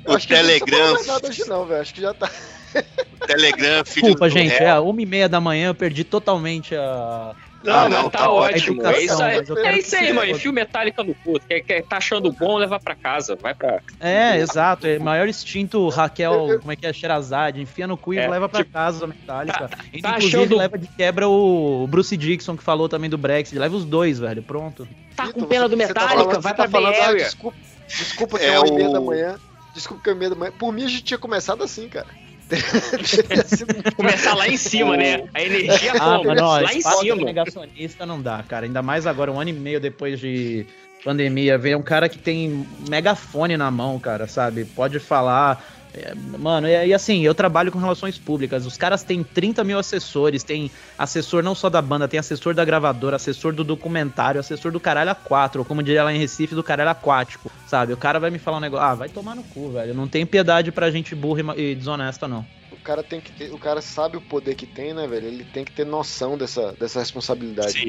O 0.08 0.12
não 0.14 0.20
Telegram, 0.20 0.94
mais 0.94 1.06
nada 1.08 1.28
hoje 1.28 1.44
não, 1.48 1.66
velho. 1.66 1.82
Acho 1.82 1.94
que 1.94 2.02
já 2.02 2.14
tá. 2.14 2.30
Telegram, 3.28 3.84
filho 3.86 4.06
Desculpa, 4.08 4.28
do 4.30 4.32
gente. 4.34 4.52
réu. 4.54 4.68
É, 4.70 4.80
uma 4.80 5.02
e 5.02 5.06
meia 5.06 5.28
da 5.30 5.40
manhã 5.42 5.68
eu 5.68 5.76
perdi 5.76 6.04
totalmente 6.04 6.76
a. 6.76 7.36
Não, 7.64 7.74
Ah, 7.74 7.90
não, 7.90 8.04
não, 8.04 8.10
tá, 8.10 8.20
tá 8.20 8.30
ótimo. 8.30 8.82
ótimo. 8.82 8.88
É 8.88 9.02
isso 9.04 9.24
aí, 9.24 9.38
é 9.38 9.78
isso 9.78 9.96
aí. 9.96 10.32
Enfia 10.32 10.52
o 10.52 10.54
Metallica 10.54 11.04
no 11.04 11.16
cu. 11.16 11.40
Quer, 11.40 11.62
quer, 11.62 11.84
tá 11.84 11.98
achando 11.98 12.32
bom, 12.32 12.58
leva 12.58 12.80
pra 12.80 12.94
casa. 12.96 13.36
Vai 13.36 13.54
pra. 13.56 13.80
É, 14.00 14.38
exato. 14.38 14.86
É 14.86 15.00
maior 15.00 15.28
instinto 15.28 15.88
Raquel, 15.90 16.60
como 16.60 16.72
é 16.72 16.76
que 16.76 16.86
é? 16.86 16.92
Sherazade. 16.92 17.62
Enfia 17.62 17.88
no 17.88 17.96
cu 17.96 18.14
e 18.14 18.18
É, 18.18 18.28
leva 18.28 18.50
pra 18.50 18.60
tipo, 18.64 18.74
casa, 18.74 19.08
Metallica. 19.08 19.70
tá 19.70 19.78
Inclusive, 19.94 20.08
achando- 20.38 20.58
leva 20.58 20.78
de 20.78 20.88
quebra 20.88 21.28
o 21.30 21.88
Bruce 21.88 22.16
Dixon, 22.18 22.58
que 22.58 22.64
falou 22.64 22.90
também 22.90 23.10
do 23.10 23.18
Brexit. 23.18 23.58
Leva 23.58 23.76
os 23.76 23.86
dois, 23.86 24.20
velho. 24.20 24.44
Pronto. 24.44 24.88
Tá 25.16 25.32
com 25.32 25.44
pena 25.46 25.70
do 25.70 25.78
tá 25.78 25.88
Metallica? 25.88 26.24
vai 26.26 26.36
você 26.36 26.42
pra 26.42 26.54
tá 26.54 26.68
falando, 26.68 26.96
ah, 26.96 27.14
desculpa, 27.14 27.58
desculpa 27.88 28.40
que 28.40 28.46
É 28.46 28.50
é 28.56 28.60
uma 28.60 28.82
e 28.82 28.88
o- 28.88 28.92
da 28.94 29.00
manhã. 29.02 29.36
Desculpa 29.74 30.04
que 30.04 30.10
é 30.10 30.14
uma 30.14 30.18
e 30.18 30.20
meia 30.20 30.30
da 30.32 30.36
manhã. 30.36 30.52
Por 30.58 30.72
mim, 30.74 30.84
a 30.84 30.88
gente 30.88 31.04
tinha 31.04 31.18
começado 31.18 31.64
assim, 31.64 31.88
cara. 31.88 32.08
Começar 33.96 34.36
lá 34.36 34.48
em 34.48 34.58
cima, 34.58 34.98
né? 34.98 35.24
A 35.34 35.42
energia 35.42 35.94
Ah, 35.94 36.18
como? 36.18 36.42
ó, 36.42 36.60
lá 36.60 36.74
em 36.74 36.82
cima. 36.82 37.16
negacionista 37.26 38.06
não 38.06 38.22
dá, 38.22 38.44
cara. 38.48 38.66
Ainda 38.66 38.82
mais 38.82 39.06
agora, 39.08 39.32
um 39.32 39.40
ano 39.40 39.50
e 39.50 39.54
meio 39.54 39.80
depois 39.80 40.20
de 40.20 40.66
pandemia, 41.04 41.58
ver 41.58 41.76
um 41.76 41.82
cara 41.82 42.08
que 42.08 42.18
tem 42.18 42.66
megafone 42.90 43.58
na 43.58 43.70
mão, 43.70 44.00
cara, 44.00 44.28
sabe? 44.28 44.66
Pode 44.66 45.00
falar. 45.00 45.64
É, 45.96 46.14
mano, 46.16 46.68
e, 46.68 46.88
e 46.88 46.94
assim, 46.94 47.22
eu 47.22 47.36
trabalho 47.36 47.72
com 47.72 47.78
relações 47.78 48.18
públicas. 48.18 48.66
Os 48.66 48.76
caras 48.78 49.04
têm 49.04 49.24
30 49.24 49.64
mil 49.64 49.78
assessores, 49.78 50.44
tem 50.44 50.72
assessor 50.98 51.44
não 51.44 51.54
só 51.54 51.70
da 51.70 51.82
banda, 51.82 52.08
tem 52.08 52.20
assessor 52.20 52.54
da 52.54 52.66
gravadora, 52.66 53.16
assessor 53.16 53.54
do 53.54 53.64
documentário, 53.64 54.40
assessor 54.40 54.72
do 54.72 54.80
caralho 54.80 55.12
a 55.12 55.16
quatro, 55.16 55.60
ou 55.62 55.66
como 55.66 55.84
diria 55.84 56.04
lá 56.04 56.14
em 56.14 56.18
Recife, 56.18 56.56
do 56.56 56.64
caralho 56.64 56.90
aquático, 56.90 57.52
sabe? 57.68 57.94
O 57.94 57.98
cara 57.98 58.20
vai 58.20 58.32
me 58.32 58.40
falar 58.40 58.58
um 58.58 58.62
negócio, 58.62 58.86
ah, 58.86 58.96
vai 58.96 59.10
tomar 59.10 59.36
no 59.36 59.44
cu, 59.44 59.70
velho. 59.70 59.94
Não 59.94 60.08
tem 60.08 60.26
piedade 60.26 60.72
pra 60.72 60.90
gente 60.90 61.14
burra 61.14 61.56
e 61.58 61.76
desonesta, 61.76 62.28
não. 62.28 62.46
O 62.72 62.78
cara 62.84 63.04
tem 63.04 63.22
que 63.22 63.32
ter, 63.32 63.54
o 63.54 63.58
cara 63.58 63.82
sabe 63.82 64.18
o 64.18 64.22
poder 64.22 64.56
que 64.56 64.66
tem, 64.66 64.94
né, 64.94 65.08
velho? 65.08 65.28
Ele 65.28 65.46
tem 65.46 65.64
que 65.64 65.72
ter 65.72 65.86
noção 65.86 66.38
dessa, 66.38 66.74
dessa 66.74 67.00
responsabilidade. 67.00 67.72
Sim. 67.72 67.88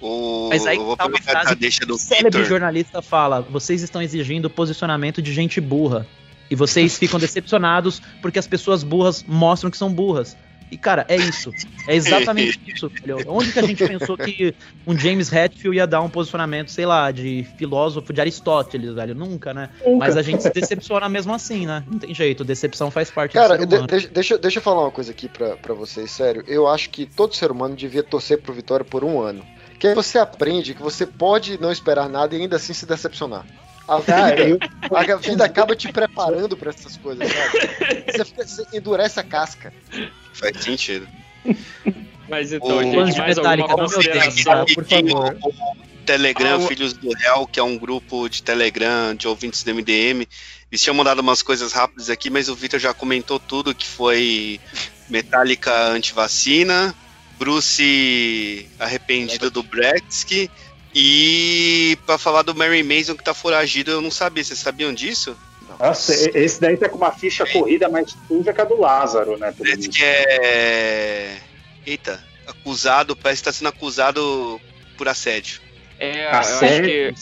O, 0.00 0.48
Mas 0.48 0.64
aí 0.64 0.76
eu 0.76 0.84
vou 0.84 0.96
tá 0.96 1.06
uma 1.06 1.20
frase 1.20 1.56
deixa 1.56 1.84
do 1.84 1.94
O 1.94 1.98
célebre 1.98 2.38
Victor. 2.38 2.44
jornalista 2.44 3.02
fala: 3.02 3.40
vocês 3.40 3.82
estão 3.82 4.00
exigindo 4.00 4.48
posicionamento 4.48 5.20
de 5.20 5.32
gente 5.32 5.60
burra. 5.60 6.06
E 6.50 6.54
vocês 6.54 6.98
ficam 6.98 7.18
decepcionados 7.18 8.00
porque 8.22 8.38
as 8.38 8.46
pessoas 8.46 8.82
burras 8.82 9.24
mostram 9.26 9.70
que 9.70 9.76
são 9.76 9.92
burras. 9.92 10.36
E, 10.70 10.76
cara, 10.76 11.06
é 11.08 11.16
isso. 11.16 11.50
É 11.86 11.94
exatamente 11.94 12.60
isso, 12.68 12.88
velho. 12.88 13.18
Onde 13.26 13.52
que 13.52 13.58
a 13.58 13.62
gente 13.62 13.86
pensou 13.86 14.16
que 14.16 14.54
um 14.86 14.96
James 14.96 15.32
Hetfield 15.32 15.76
ia 15.76 15.86
dar 15.86 16.02
um 16.02 16.10
posicionamento, 16.10 16.70
sei 16.70 16.84
lá, 16.84 17.10
de 17.10 17.46
filósofo 17.56 18.12
de 18.12 18.20
Aristóteles, 18.20 18.94
velho? 18.94 19.14
Nunca, 19.14 19.54
né? 19.54 19.70
Nunca. 19.84 19.96
Mas 19.98 20.16
a 20.16 20.22
gente 20.22 20.42
se 20.42 20.50
decepciona 20.50 21.08
mesmo 21.08 21.32
assim, 21.32 21.66
né? 21.66 21.82
Não 21.90 21.98
tem 21.98 22.14
jeito. 22.14 22.44
Decepção 22.44 22.90
faz 22.90 23.10
parte 23.10 23.32
Cara, 23.32 23.56
do 23.56 23.60
ser 23.60 23.66
humano. 23.66 23.86
deixa, 23.86 24.08
deixa, 24.08 24.38
deixa 24.38 24.58
eu 24.58 24.62
falar 24.62 24.82
uma 24.82 24.90
coisa 24.90 25.10
aqui 25.10 25.28
pra, 25.28 25.56
pra 25.56 25.74
vocês, 25.74 26.10
sério. 26.10 26.44
Eu 26.46 26.68
acho 26.68 26.90
que 26.90 27.06
todo 27.06 27.34
ser 27.34 27.50
humano 27.50 27.74
devia 27.74 28.02
torcer 28.02 28.40
pro 28.40 28.52
Vitória 28.52 28.84
por 28.84 29.02
um 29.04 29.20
ano. 29.20 29.44
Que 29.78 29.86
aí 29.86 29.94
você 29.94 30.18
aprende 30.18 30.74
que 30.74 30.82
você 30.82 31.06
pode 31.06 31.58
não 31.60 31.70
esperar 31.70 32.08
nada 32.08 32.34
e 32.36 32.42
ainda 32.42 32.56
assim 32.56 32.74
se 32.74 32.84
decepcionar. 32.84 33.46
A 33.88 35.12
a 35.12 35.16
vida 35.16 35.44
acaba 35.44 35.74
te 35.74 35.90
preparando 35.90 36.56
pra 36.56 36.70
essas 36.70 36.96
coisas, 36.98 37.26
sabe? 37.32 37.58
Você, 38.12 38.24
fica, 38.24 38.46
você 38.46 38.66
endurece 38.74 39.18
a 39.18 39.22
casca. 39.24 39.72
Faz 40.34 40.60
sentido. 40.62 41.08
Mas 42.28 42.52
então, 42.52 42.76
O- 42.76 42.82
gente, 42.82 43.18
mais 43.18 43.38
alguma 43.38 43.68
consideração? 43.68 44.64
Por 44.74 44.84
favor. 44.84 45.36
O 45.42 46.04
Telegram 46.04 46.54
Ah, 46.54 46.58
o- 46.58 46.66
Filhos 46.68 46.92
do 46.92 47.10
Réu, 47.12 47.46
que 47.46 47.58
é 47.58 47.62
um 47.62 47.78
grupo 47.78 48.28
de 48.28 48.42
Telegram 48.42 49.14
de 49.14 49.26
ouvintes 49.26 49.62
do 49.62 49.70
MDM. 49.70 50.26
Eles 50.70 50.82
tinham 50.82 50.94
mandado 50.94 51.20
umas 51.20 51.42
coisas 51.42 51.72
rápidas 51.72 52.10
aqui, 52.10 52.28
mas 52.28 52.48
o 52.50 52.54
Victor 52.54 52.78
já 52.78 52.92
comentou 52.92 53.38
tudo, 53.40 53.74
que 53.74 53.86
foi 53.86 54.60
Metallica 55.08 55.72
antivacina, 55.88 56.94
Bruce 57.38 58.68
arrependido 58.78 59.50
do 59.50 59.62
Brexit 59.62 60.50
e 61.00 61.96
pra 62.04 62.18
falar 62.18 62.42
do 62.42 62.56
Mary 62.56 62.82
Mason 62.82 63.14
que 63.14 63.22
tá 63.22 63.32
foragido, 63.32 63.92
eu 63.92 64.00
não 64.00 64.10
sabia. 64.10 64.42
Vocês 64.42 64.58
sabiam 64.58 64.92
disso? 64.92 65.36
Nossa, 65.78 66.12
esse 66.36 66.60
daí 66.60 66.76
tá 66.76 66.88
com 66.88 66.96
uma 66.96 67.12
ficha 67.12 67.46
corrida 67.46 67.88
mais 67.88 68.16
suja 68.26 68.52
que 68.52 68.60
a 68.60 68.64
do 68.64 68.80
Lázaro, 68.80 69.38
né? 69.38 69.54
visto. 69.60 69.90
que 69.92 70.02
é. 70.02 71.36
Eita, 71.86 72.20
acusado, 72.48 73.14
parece 73.14 73.42
que 73.42 73.44
tá 73.44 73.52
sendo 73.52 73.68
acusado 73.68 74.60
por 74.96 75.06
assédio. 75.06 75.60
É, 76.00 76.26
eu 76.26 76.30
acho 76.30 76.58
sério? 76.58 76.84
que. 76.84 77.14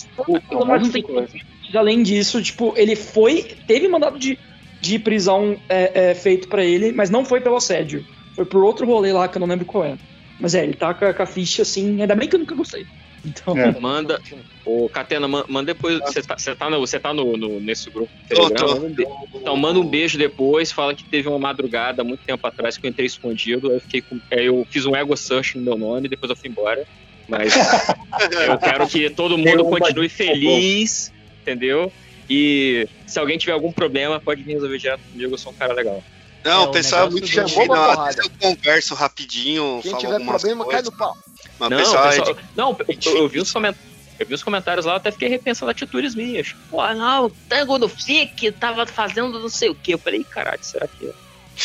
Eu 0.50 0.72
acho 0.72 0.90
que 0.90 1.02
tem- 1.02 1.44
Além 1.74 2.02
disso, 2.02 2.42
tipo, 2.42 2.72
ele 2.78 2.96
foi. 2.96 3.42
Teve 3.66 3.88
mandado 3.88 4.18
de, 4.18 4.38
de 4.80 4.98
prisão 4.98 5.60
é, 5.68 6.12
é, 6.12 6.14
feito 6.14 6.48
pra 6.48 6.64
ele, 6.64 6.92
mas 6.92 7.10
não 7.10 7.26
foi 7.26 7.42
pelo 7.42 7.56
assédio. 7.56 8.06
Foi 8.34 8.46
por 8.46 8.64
outro 8.64 8.86
rolê 8.86 9.12
lá 9.12 9.28
que 9.28 9.36
eu 9.36 9.40
não 9.40 9.46
lembro 9.46 9.66
qual 9.66 9.84
é. 9.84 9.98
Mas 10.40 10.54
é, 10.54 10.62
ele 10.64 10.74
tá 10.74 10.94
com 10.94 11.04
a, 11.04 11.12
com 11.12 11.22
a 11.22 11.26
ficha 11.26 11.60
assim. 11.60 12.00
Ainda 12.00 12.14
bem 12.14 12.26
que 12.26 12.36
eu 12.36 12.40
nunca 12.40 12.54
gostei. 12.54 12.86
Então. 13.26 13.56
É. 13.56 13.78
Manda. 13.80 14.20
Ô, 14.64 14.88
Catena, 14.88 15.26
man- 15.28 15.44
manda 15.48 15.72
depois. 15.74 15.98
Você 16.00 16.22
tá, 16.22 16.36
você 16.38 16.54
tá, 16.54 16.70
no, 16.70 16.80
você 16.80 16.98
tá 16.98 17.12
no, 17.14 17.36
no- 17.36 17.60
nesse 17.60 17.90
grupo 17.90 18.10
do 18.12 18.28
Telegram? 18.28 18.84
um 18.84 19.40
Então 19.40 19.56
manda 19.56 19.78
um 19.78 19.86
beijo 19.86 20.18
depois. 20.18 20.72
Fala 20.72 20.94
que 20.94 21.04
teve 21.08 21.28
uma 21.28 21.38
madrugada 21.38 22.02
muito 22.04 22.20
tempo 22.24 22.46
atrás 22.46 22.76
que 22.76 22.86
eu 22.86 22.90
entrei 22.90 23.06
escondido. 23.06 23.68
Aí 23.70 23.76
eu, 23.76 23.80
fiquei 23.80 24.02
com, 24.02 24.18
aí 24.32 24.46
eu 24.46 24.66
fiz 24.70 24.86
um 24.86 24.94
ego 24.94 25.16
search 25.16 25.56
no 25.58 25.64
meu 25.64 25.76
nome, 25.76 26.08
depois 26.08 26.30
eu 26.30 26.36
fui 26.36 26.50
embora. 26.50 26.84
Mas 27.28 27.52
eu 28.48 28.58
quero 28.58 28.86
que 28.88 29.10
todo 29.10 29.36
mundo 29.36 29.64
continue 29.66 30.08
de- 30.08 30.14
feliz, 30.14 31.12
entendeu? 31.42 31.92
E 32.28 32.86
se 33.06 33.18
alguém 33.18 33.38
tiver 33.38 33.52
algum 33.52 33.72
problema, 33.72 34.20
pode 34.20 34.42
vir 34.42 34.54
resolver 34.54 34.78
direto 34.78 35.00
comigo. 35.10 35.34
Eu 35.34 35.38
sou 35.38 35.52
um 35.52 35.56
cara 35.56 35.72
legal. 35.74 36.02
Não, 36.46 36.62
É, 36.62 36.66
o 36.66 36.70
pessoal 36.70 37.06
é 37.06 37.10
muito 37.10 37.26
do- 37.26 37.28
vezes 37.28 38.16
eu 38.24 38.30
converso 38.40 38.94
rapidinho, 38.94 39.80
Quem 39.82 39.90
falo 39.92 40.02
tiver 40.02 40.24
problema, 40.24 40.64
cai 40.64 40.74
coisas. 40.74 40.84
no 40.90 40.92
pau. 40.96 41.16
Mas 41.58 41.66
o 41.66 41.70
Não, 41.70 41.78
pessoal, 41.78 42.06
é 42.06 42.08
pessoal- 42.18 42.36
não, 42.54 42.76
eu, 42.88 43.16
eu 43.16 43.28
vi 43.28 43.40
os 43.40 43.50
coment- 43.52 43.76
eu 44.18 44.26
vi 44.26 44.34
os 44.34 44.42
comentários 44.42 44.86
lá, 44.86 44.92
eu 44.92 44.96
até 44.96 45.10
fiquei 45.10 45.28
repensando 45.28 45.70
atitudes 45.70 46.14
minhas. 46.14 46.54
Pô, 46.70 46.86
não, 46.94 47.26
o 47.26 47.30
Tango 47.48 47.78
no 47.78 47.88
FIC 47.88 48.52
tava 48.52 48.86
fazendo 48.86 49.38
não 49.38 49.48
sei 49.48 49.68
o 49.70 49.74
quê. 49.74 49.94
Eu 49.94 49.98
falei, 49.98 50.20
"Ih, 50.20 50.24
caralho, 50.24 50.58
será 50.62 50.86
que 50.86 51.12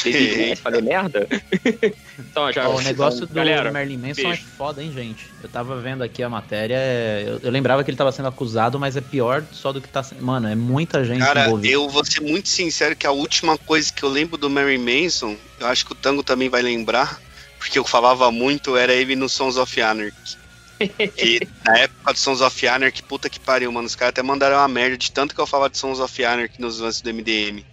é? 0.05 0.11
David 0.11 0.55
falei 0.55 0.81
merda? 0.81 1.27
então, 2.19 2.51
já, 2.51 2.67
o 2.69 2.81
negócio 2.81 3.25
do 3.25 3.33
galera, 3.33 3.71
Merlin 3.71 3.97
Manson 3.97 4.23
beijo. 4.23 4.43
é 4.43 4.57
foda, 4.57 4.81
hein, 4.81 4.91
gente? 4.91 5.27
Eu 5.43 5.49
tava 5.49 5.79
vendo 5.79 6.03
aqui 6.03 6.23
a 6.23 6.29
matéria, 6.29 6.77
eu, 7.25 7.39
eu, 7.43 7.51
lembrava 7.51 7.83
que 7.83 7.91
ele 7.91 7.97
tava 7.97 8.11
sendo 8.11 8.27
acusado, 8.29 8.79
mas 8.79 8.95
é 8.95 9.01
pior 9.01 9.43
só 9.51 9.71
do 9.71 9.81
que 9.81 9.87
tá 9.87 10.01
sendo. 10.01 10.23
Mano, 10.23 10.47
é 10.47 10.55
muita 10.55 11.03
gente 11.03 11.19
Cara, 11.19 11.45
envolvida. 11.45 11.73
eu 11.73 11.89
vou 11.89 12.05
ser 12.05 12.21
muito 12.21 12.47
sincero 12.47 12.95
que 12.95 13.05
a 13.05 13.11
última 13.11 13.57
coisa 13.57 13.91
que 13.91 14.03
eu 14.03 14.09
lembro 14.09 14.37
do 14.37 14.49
Mary 14.49 14.77
Manson, 14.77 15.35
eu 15.59 15.67
acho 15.67 15.85
que 15.85 15.91
o 15.91 15.95
Tango 15.95 16.23
também 16.23 16.49
vai 16.49 16.61
lembrar, 16.61 17.19
porque 17.59 17.77
eu 17.77 17.83
falava 17.83 18.31
muito, 18.31 18.77
era 18.77 18.93
ele 18.93 19.15
no 19.15 19.27
Sons 19.27 19.57
of 19.57 19.81
Anarchy. 19.81 20.41
E 21.17 21.47
na 21.63 21.77
época 21.77 22.13
do 22.13 22.17
Sons 22.17 22.41
of 22.41 22.67
Anarchy, 22.67 23.03
puta 23.03 23.29
que 23.29 23.39
pariu, 23.39 23.71
mano. 23.71 23.85
Os 23.85 23.95
caras 23.95 24.09
até 24.09 24.23
mandaram 24.23 24.57
uma 24.57 24.67
merda 24.67 24.97
de 24.97 25.11
tanto 25.11 25.35
que 25.35 25.39
eu 25.39 25.45
falava 25.45 25.69
de 25.69 25.77
Sons 25.77 25.99
of 25.99 26.25
Anarchy 26.25 26.59
nos 26.59 26.79
lances 26.79 27.01
do 27.01 27.13
MDM. 27.13 27.63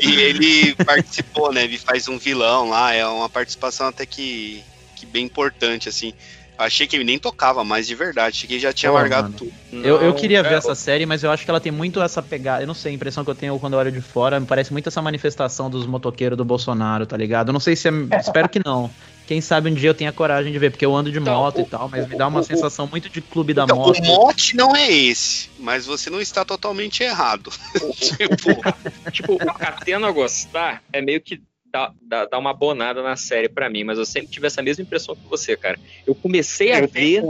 E, 0.00 0.06
e, 0.06 0.20
ele 0.20 0.74
participou, 0.84 1.52
né? 1.52 1.64
Ele 1.64 1.78
faz 1.78 2.08
um 2.08 2.18
vilão 2.18 2.68
lá, 2.68 2.94
é 2.94 3.06
uma 3.06 3.28
participação 3.28 3.88
até 3.88 4.06
que, 4.06 4.62
que 4.96 5.06
bem 5.06 5.24
importante, 5.24 5.88
assim. 5.88 6.14
Achei 6.56 6.86
que 6.86 6.94
ele 6.94 7.04
nem 7.04 7.18
tocava 7.18 7.64
mais 7.64 7.86
de 7.86 7.94
verdade, 7.94 8.36
achei 8.36 8.46
que 8.46 8.54
ele 8.54 8.60
já 8.60 8.70
tinha 8.70 8.92
Pô, 8.92 8.98
largado 8.98 9.24
mano. 9.24 9.38
tudo. 9.38 9.52
Eu, 9.72 10.02
eu 10.02 10.12
queria 10.14 10.42
ver 10.42 10.52
é, 10.52 10.56
essa 10.56 10.74
série, 10.74 11.06
mas 11.06 11.24
eu 11.24 11.30
acho 11.30 11.42
que 11.42 11.50
ela 11.50 11.60
tem 11.60 11.72
muito 11.72 12.02
essa 12.02 12.22
pegada. 12.22 12.62
Eu 12.62 12.66
não 12.66 12.74
sei, 12.74 12.92
a 12.92 12.94
impressão 12.94 13.24
que 13.24 13.30
eu 13.30 13.34
tenho 13.34 13.58
quando 13.58 13.72
eu 13.72 13.78
olho 13.78 13.90
de 13.90 14.02
fora, 14.02 14.38
me 14.38 14.44
parece 14.44 14.70
muito 14.70 14.86
essa 14.86 15.00
manifestação 15.00 15.70
dos 15.70 15.86
motoqueiros 15.86 16.36
do 16.36 16.44
Bolsonaro, 16.44 17.06
tá 17.06 17.16
ligado? 17.16 17.48
Eu 17.48 17.52
não 17.54 17.60
sei 17.60 17.74
se 17.74 17.88
é. 17.88 17.92
espero 18.20 18.46
que 18.46 18.60
não. 18.62 18.90
Quem 19.30 19.40
sabe 19.40 19.70
um 19.70 19.74
dia 19.74 19.90
eu 19.90 19.94
tenha 19.94 20.12
coragem 20.12 20.50
de 20.50 20.58
ver, 20.58 20.72
porque 20.72 20.84
eu 20.84 20.92
ando 20.92 21.12
de 21.12 21.20
então, 21.20 21.32
moto 21.32 21.58
o, 21.58 21.60
e 21.60 21.64
tal, 21.64 21.88
mas 21.88 22.04
o, 22.04 22.08
me 22.08 22.16
dá 22.16 22.26
uma 22.26 22.40
o, 22.40 22.42
sensação 22.42 22.88
muito 22.88 23.08
de 23.08 23.20
clube 23.20 23.54
da 23.54 23.62
então, 23.62 23.76
moto. 23.76 23.96
O 23.96 24.04
mote 24.04 24.56
não 24.56 24.74
é 24.74 24.90
esse, 24.90 25.48
mas 25.56 25.86
você 25.86 26.10
não 26.10 26.20
está 26.20 26.44
totalmente 26.44 27.04
errado. 27.04 27.52
tipo, 27.94 29.12
tipo, 29.12 29.34
o 29.34 29.54
Catena 29.54 30.10
gostar 30.10 30.82
é 30.92 31.00
meio 31.00 31.20
que 31.20 31.40
dá, 31.70 31.92
dá, 32.02 32.24
dá, 32.24 32.38
uma 32.40 32.52
bonada 32.52 33.04
na 33.04 33.14
série 33.14 33.48
para 33.48 33.70
mim, 33.70 33.84
mas 33.84 33.98
eu 33.98 34.04
sempre 34.04 34.28
tive 34.28 34.48
essa 34.48 34.62
mesma 34.62 34.82
impressão 34.82 35.14
que 35.14 35.28
você, 35.30 35.56
cara. 35.56 35.78
Eu 36.04 36.16
comecei 36.16 36.72
a 36.72 36.80
eu 36.80 36.88
ver. 36.88 37.22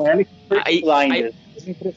Aí, 0.64 0.82
aí, 0.90 1.30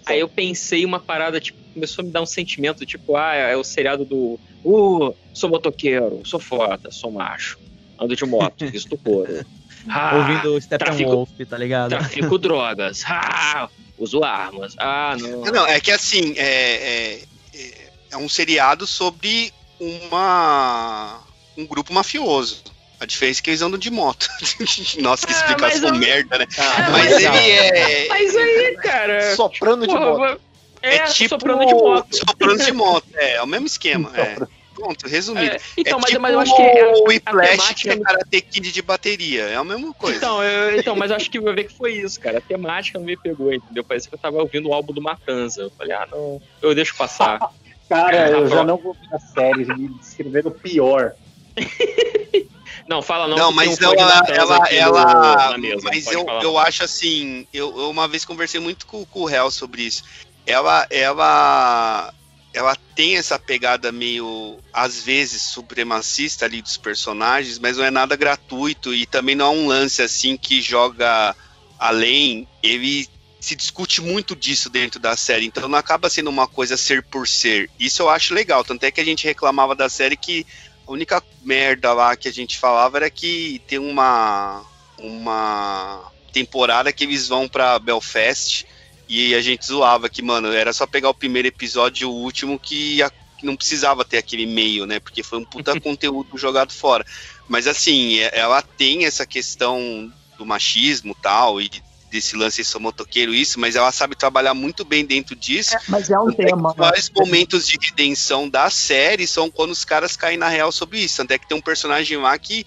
aí, 0.05 0.19
eu 0.19 0.27
pensei 0.27 0.83
uma 0.83 0.99
parada, 0.99 1.39
tipo, 1.39 1.57
começou 1.73 2.03
a 2.03 2.05
me 2.05 2.11
dar 2.11 2.21
um 2.21 2.25
sentimento, 2.25 2.85
tipo, 2.85 3.15
ah, 3.15 3.35
é 3.35 3.55
o 3.55 3.63
seriado 3.63 4.03
do. 4.03 4.37
Uh, 4.65 5.15
sou 5.33 5.49
motoqueiro, 5.49 6.21
sou 6.25 6.41
foda, 6.41 6.91
sou 6.91 7.09
macho, 7.09 7.57
ando 7.97 8.17
de 8.17 8.25
moto, 8.25 8.67
visto 8.67 8.97
couro. 8.97 9.45
Ah, 9.89 10.15
Ouvindo 10.17 10.55
o 10.55 10.61
Steppenwolf, 10.61 11.29
tá 11.49 11.57
ligado? 11.57 11.89
Trafico 11.89 12.37
drogas. 12.39 13.03
Ah, 13.07 13.69
uso 13.97 14.23
armas. 14.23 14.75
Ah, 14.77 15.15
não. 15.19 15.41
Não, 15.41 15.67
é 15.67 15.79
que 15.79 15.91
assim, 15.91 16.33
é, 16.37 17.19
é, 17.53 17.91
é 18.11 18.17
um 18.17 18.29
seriado 18.29 18.87
sobre 18.87 19.53
uma 19.79 21.19
um 21.57 21.65
grupo 21.65 21.93
mafioso. 21.93 22.63
A 22.99 23.05
diferença 23.05 23.41
é 23.41 23.43
que 23.43 23.49
eles 23.49 23.61
andam 23.61 23.77
de 23.77 23.91
moto. 23.91 24.29
Nossa, 24.99 25.27
que 25.27 25.33
ah, 25.33 25.35
explicação 25.35 25.89
ah, 25.89 25.93
merda, 25.93 26.37
né? 26.37 26.47
Ah, 26.57 26.89
mas 26.89 27.11
ele 27.11 27.25
é. 27.25 28.07
Mas 28.07 28.35
aí, 28.35 28.77
cara. 28.81 29.35
Soprando 29.35 29.85
tipo, 29.85 29.99
de 29.99 30.05
moto. 30.05 30.41
É, 30.81 30.95
é 30.95 31.03
tipo 31.05 31.29
soprando 31.29 31.65
de 31.65 31.73
moto. 31.73 32.15
Soprando 32.15 32.63
de 32.63 32.71
moto, 32.71 33.07
é, 33.15 33.35
é 33.35 33.41
o 33.41 33.47
mesmo 33.47 33.67
esquema. 33.67 34.11
É. 34.15 34.37
Pronto, 34.83 35.07
resumido. 35.07 35.55
É, 35.55 35.59
então, 35.77 35.97
é 35.97 36.01
mas, 36.01 36.09
tipo 36.09 36.21
mas 36.21 36.33
eu 36.33 36.39
acho 36.41 36.55
que. 36.55 36.61
É 36.61 36.93
o 36.93 37.03
Whiplash 37.07 37.73
que 37.75 37.89
é 37.89 37.97
Karate 37.97 38.41
Kid 38.41 38.71
de 38.71 38.81
bateria. 38.81 39.43
É 39.43 39.55
a 39.55 39.63
mesma 39.63 39.93
coisa. 39.93 40.17
Então, 40.17 40.43
eu, 40.43 40.77
então 40.77 40.95
mas 40.95 41.09
eu 41.09 41.15
acho 41.15 41.31
que 41.31 41.37
eu 41.37 41.43
ver 41.43 41.63
que 41.63 41.73
foi 41.73 41.93
isso, 41.93 42.19
cara. 42.19 42.39
A 42.39 42.41
temática 42.41 42.99
não 42.99 43.05
me 43.05 43.15
pegou, 43.15 43.53
entendeu? 43.53 43.83
Parece 43.83 44.09
que 44.09 44.15
eu 44.15 44.19
tava 44.19 44.37
ouvindo 44.37 44.67
o 44.67 44.73
álbum 44.73 44.91
do 44.91 45.01
Matanza. 45.01 45.61
Eu 45.61 45.69
falei, 45.71 45.93
ah, 45.93 46.05
não, 46.11 46.41
eu 46.61 46.75
deixo 46.75 46.95
passar. 46.97 47.39
cara, 47.87 48.29
eu 48.29 48.47
já 48.47 48.63
não 48.63 48.75
vou 48.75 48.93
ver 48.93 49.15
as 49.15 49.23
séries, 49.31 49.67
me 49.69 49.87
descrevendo 49.87 50.51
pior. 50.51 51.13
Não, 52.85 53.01
fala 53.01 53.29
não. 53.29 53.37
Não, 53.37 53.51
mas 53.53 53.79
ela, 53.79 54.23
ela, 54.27 54.67
ela, 54.69 55.57
mesa, 55.57 55.81
mas 55.83 56.05
eu, 56.07 56.25
eu 56.41 56.57
acho 56.57 56.83
assim, 56.83 57.47
eu, 57.53 57.73
eu, 57.77 57.89
uma 57.89 58.09
vez 58.09 58.25
conversei 58.25 58.59
muito 58.59 58.85
com, 58.85 59.05
com 59.05 59.21
o 59.21 59.29
Hel 59.29 59.49
sobre 59.49 59.83
isso. 59.83 60.03
Ela, 60.45 60.85
ela, 60.89 62.13
ela 62.53 62.75
tem 62.95 63.17
essa 63.17 63.39
pegada 63.39 63.91
meio, 63.91 64.59
às 64.71 65.01
vezes, 65.01 65.41
supremacista 65.41 66.45
ali 66.45 66.61
dos 66.61 66.77
personagens, 66.77 67.57
mas 67.57 67.77
não 67.77 67.83
é 67.83 67.91
nada 67.91 68.15
gratuito 68.15 68.93
e 68.93 69.05
também 69.05 69.35
não 69.35 69.45
é 69.45 69.49
um 69.49 69.67
lance 69.67 70.01
assim 70.01 70.37
que 70.37 70.61
joga 70.61 71.35
além. 71.79 72.47
Ele 72.61 73.07
se 73.39 73.55
discute 73.55 73.99
muito 74.01 74.35
disso 74.35 74.69
dentro 74.69 74.99
da 74.99 75.17
série, 75.17 75.45
então 75.45 75.67
não 75.67 75.77
acaba 75.77 76.09
sendo 76.09 76.29
uma 76.29 76.47
coisa 76.47 76.77
ser 76.77 77.03
por 77.03 77.27
ser. 77.27 77.69
Isso 77.79 78.03
eu 78.03 78.09
acho 78.09 78.33
legal, 78.33 78.63
tanto 78.63 78.83
é 78.85 78.91
que 78.91 79.01
a 79.01 79.05
gente 79.05 79.25
reclamava 79.25 79.75
da 79.75 79.89
série 79.89 80.15
que 80.15 80.45
a 80.87 80.91
única 80.91 81.21
merda 81.41 81.91
lá 81.91 82.15
que 82.15 82.27
a 82.27 82.31
gente 82.31 82.57
falava 82.57 82.97
era 82.97 83.09
que 83.09 83.61
tem 83.67 83.79
uma 83.79 84.63
uma 84.97 86.11
temporada 86.31 86.93
que 86.93 87.03
eles 87.03 87.27
vão 87.27 87.47
para 87.47 87.79
Belfast 87.79 88.65
e 89.07 89.35
a 89.35 89.41
gente 89.41 89.65
zoava 89.65 90.09
que, 90.09 90.21
mano, 90.21 90.51
era 90.51 90.73
só 90.73 90.87
pegar 90.87 91.09
o 91.09 91.13
primeiro 91.13 91.47
episódio 91.47 92.05
e 92.05 92.09
o 92.09 92.13
último 92.13 92.59
que, 92.59 93.01
a, 93.01 93.11
não 93.43 93.55
precisava 93.55 94.05
ter 94.05 94.17
aquele 94.17 94.45
meio, 94.45 94.85
né? 94.85 94.99
Porque 94.99 95.21
foi 95.21 95.39
um 95.39 95.45
puta 95.45 95.77
conteúdo 95.81 96.37
jogado 96.37 96.71
fora. 96.71 97.05
Mas 97.47 97.67
assim, 97.67 98.19
é, 98.19 98.39
ela 98.39 98.61
tem 98.61 99.05
essa 99.05 99.25
questão 99.25 100.11
do 100.37 100.45
machismo 100.45 101.15
tal, 101.21 101.61
e 101.61 101.69
desse 102.09 102.35
lance 102.35 102.63
sou 102.63 102.79
motoqueiro, 102.79 103.33
isso, 103.33 103.59
mas 103.59 103.75
ela 103.75 103.91
sabe 103.91 104.15
trabalhar 104.15 104.53
muito 104.53 104.85
bem 104.85 105.03
dentro 105.03 105.35
disso. 105.35 105.75
É, 105.75 105.79
mas 105.87 106.09
é 106.09 106.19
um 106.19 106.31
tema. 106.31 106.69
Os 106.69 106.75
vários 106.75 107.09
momentos 107.09 107.67
de 107.67 107.77
redenção 107.81 108.47
da 108.47 108.69
série 108.69 109.25
são 109.25 109.49
quando 109.49 109.71
os 109.71 109.83
caras 109.83 110.15
caem 110.15 110.37
na 110.37 110.47
real 110.47 110.71
sobre 110.71 110.99
isso. 110.99 111.21
Até 111.21 111.39
que 111.39 111.47
tem 111.47 111.57
um 111.57 111.61
personagem 111.61 112.17
lá 112.17 112.37
que, 112.37 112.65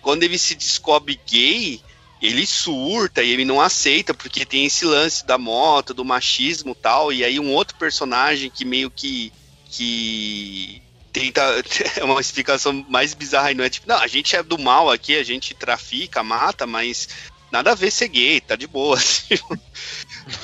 quando 0.00 0.22
ele 0.22 0.38
se 0.38 0.54
descobre 0.54 1.20
gay, 1.26 1.80
ele 2.20 2.46
surta 2.46 3.22
e 3.22 3.30
ele 3.30 3.44
não 3.44 3.60
aceita, 3.60 4.12
porque 4.12 4.44
tem 4.44 4.66
esse 4.66 4.84
lance 4.84 5.24
da 5.24 5.38
moto, 5.38 5.94
do 5.94 6.04
machismo 6.04 6.74
tal, 6.74 7.12
e 7.12 7.24
aí 7.24 7.38
um 7.38 7.52
outro 7.52 7.76
personagem 7.76 8.50
que 8.50 8.64
meio 8.64 8.90
que. 8.90 9.32
que 9.70 10.82
tenta. 11.12 11.42
É 11.96 12.04
uma 12.04 12.20
explicação 12.20 12.84
mais 12.88 13.14
bizarra 13.14 13.50
e 13.50 13.54
não 13.54 13.64
é 13.64 13.70
tipo, 13.70 13.88
não, 13.88 13.98
a 13.98 14.06
gente 14.06 14.36
é 14.36 14.42
do 14.42 14.58
mal 14.58 14.90
aqui, 14.90 15.16
a 15.16 15.24
gente 15.24 15.54
trafica, 15.54 16.22
mata, 16.22 16.66
mas 16.66 17.08
nada 17.50 17.72
a 17.72 17.74
ver 17.74 17.90
ser 17.90 18.08
gay, 18.08 18.40
tá 18.40 18.56
de 18.56 18.66
boa. 18.66 18.96
Assim. 18.98 19.38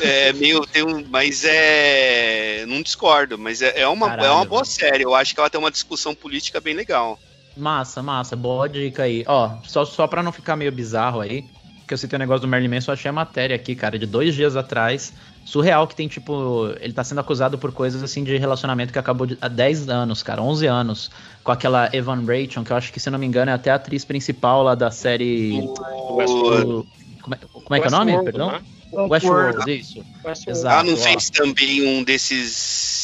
é 0.00 0.32
meio. 0.32 0.66
Tem 0.66 0.84
um, 0.84 1.04
mas 1.08 1.44
é. 1.44 2.64
Não 2.66 2.82
discordo, 2.82 3.38
mas 3.38 3.62
é, 3.62 3.80
é 3.80 3.88
uma, 3.88 4.08
Caralho, 4.08 4.28
é 4.28 4.30
uma 4.30 4.44
boa 4.44 4.64
série. 4.64 5.04
Eu 5.04 5.14
acho 5.14 5.34
que 5.34 5.40
ela 5.40 5.50
tem 5.50 5.60
uma 5.60 5.70
discussão 5.70 6.14
política 6.14 6.60
bem 6.60 6.74
legal. 6.74 7.18
Massa, 7.56 8.02
massa, 8.02 8.34
boa 8.34 8.68
dica 8.68 9.04
aí. 9.04 9.24
Ó, 9.26 9.58
só, 9.64 9.84
só 9.84 10.06
pra 10.06 10.22
não 10.22 10.32
ficar 10.32 10.56
meio 10.56 10.72
bizarro 10.72 11.20
aí, 11.20 11.44
que 11.86 11.94
eu 11.94 11.98
citei 11.98 12.16
o 12.16 12.18
um 12.18 12.20
negócio 12.20 12.42
do 12.42 12.48
Merlin 12.48 12.68
Manson, 12.68 12.90
eu 12.90 12.94
achei 12.94 13.08
a 13.08 13.12
matéria 13.12 13.54
aqui, 13.56 13.74
cara, 13.74 13.98
de 13.98 14.06
dois 14.06 14.34
dias 14.34 14.56
atrás. 14.56 15.12
Surreal 15.44 15.86
que 15.86 15.94
tem, 15.94 16.08
tipo, 16.08 16.72
ele 16.80 16.92
tá 16.92 17.04
sendo 17.04 17.20
acusado 17.20 17.58
por 17.58 17.70
coisas 17.70 18.02
assim 18.02 18.24
de 18.24 18.36
relacionamento 18.36 18.92
que 18.92 18.98
acabou 18.98 19.26
de, 19.26 19.36
há 19.40 19.48
10 19.48 19.88
anos, 19.90 20.22
cara, 20.22 20.42
11 20.42 20.66
anos, 20.66 21.10
com 21.42 21.52
aquela 21.52 21.90
Evan 21.92 22.24
Rachel, 22.24 22.64
que 22.64 22.72
eu 22.72 22.76
acho 22.76 22.92
que, 22.92 22.98
se 22.98 23.10
não 23.10 23.18
me 23.18 23.26
engano, 23.26 23.50
é 23.50 23.54
até 23.54 23.70
a 23.70 23.74
atriz 23.74 24.04
principal 24.04 24.62
lá 24.62 24.74
da 24.74 24.90
série. 24.90 25.60
O, 25.60 26.86
como, 27.20 27.34
é, 27.34 27.38
como 27.52 27.74
é 27.74 27.80
que 27.80 27.86
é 27.86 27.88
o 27.88 27.90
nome? 27.90 28.12
World, 28.12 28.24
Perdão? 28.24 28.52
Né? 28.52 28.60
Westworld, 28.94 29.70
isso. 29.70 30.04
Westworld. 30.24 30.50
Exato, 30.50 30.76
ah, 30.76 30.84
não 30.84 30.96
fez 30.96 31.30
também 31.30 31.86
um 31.86 32.04
desses 32.04 32.52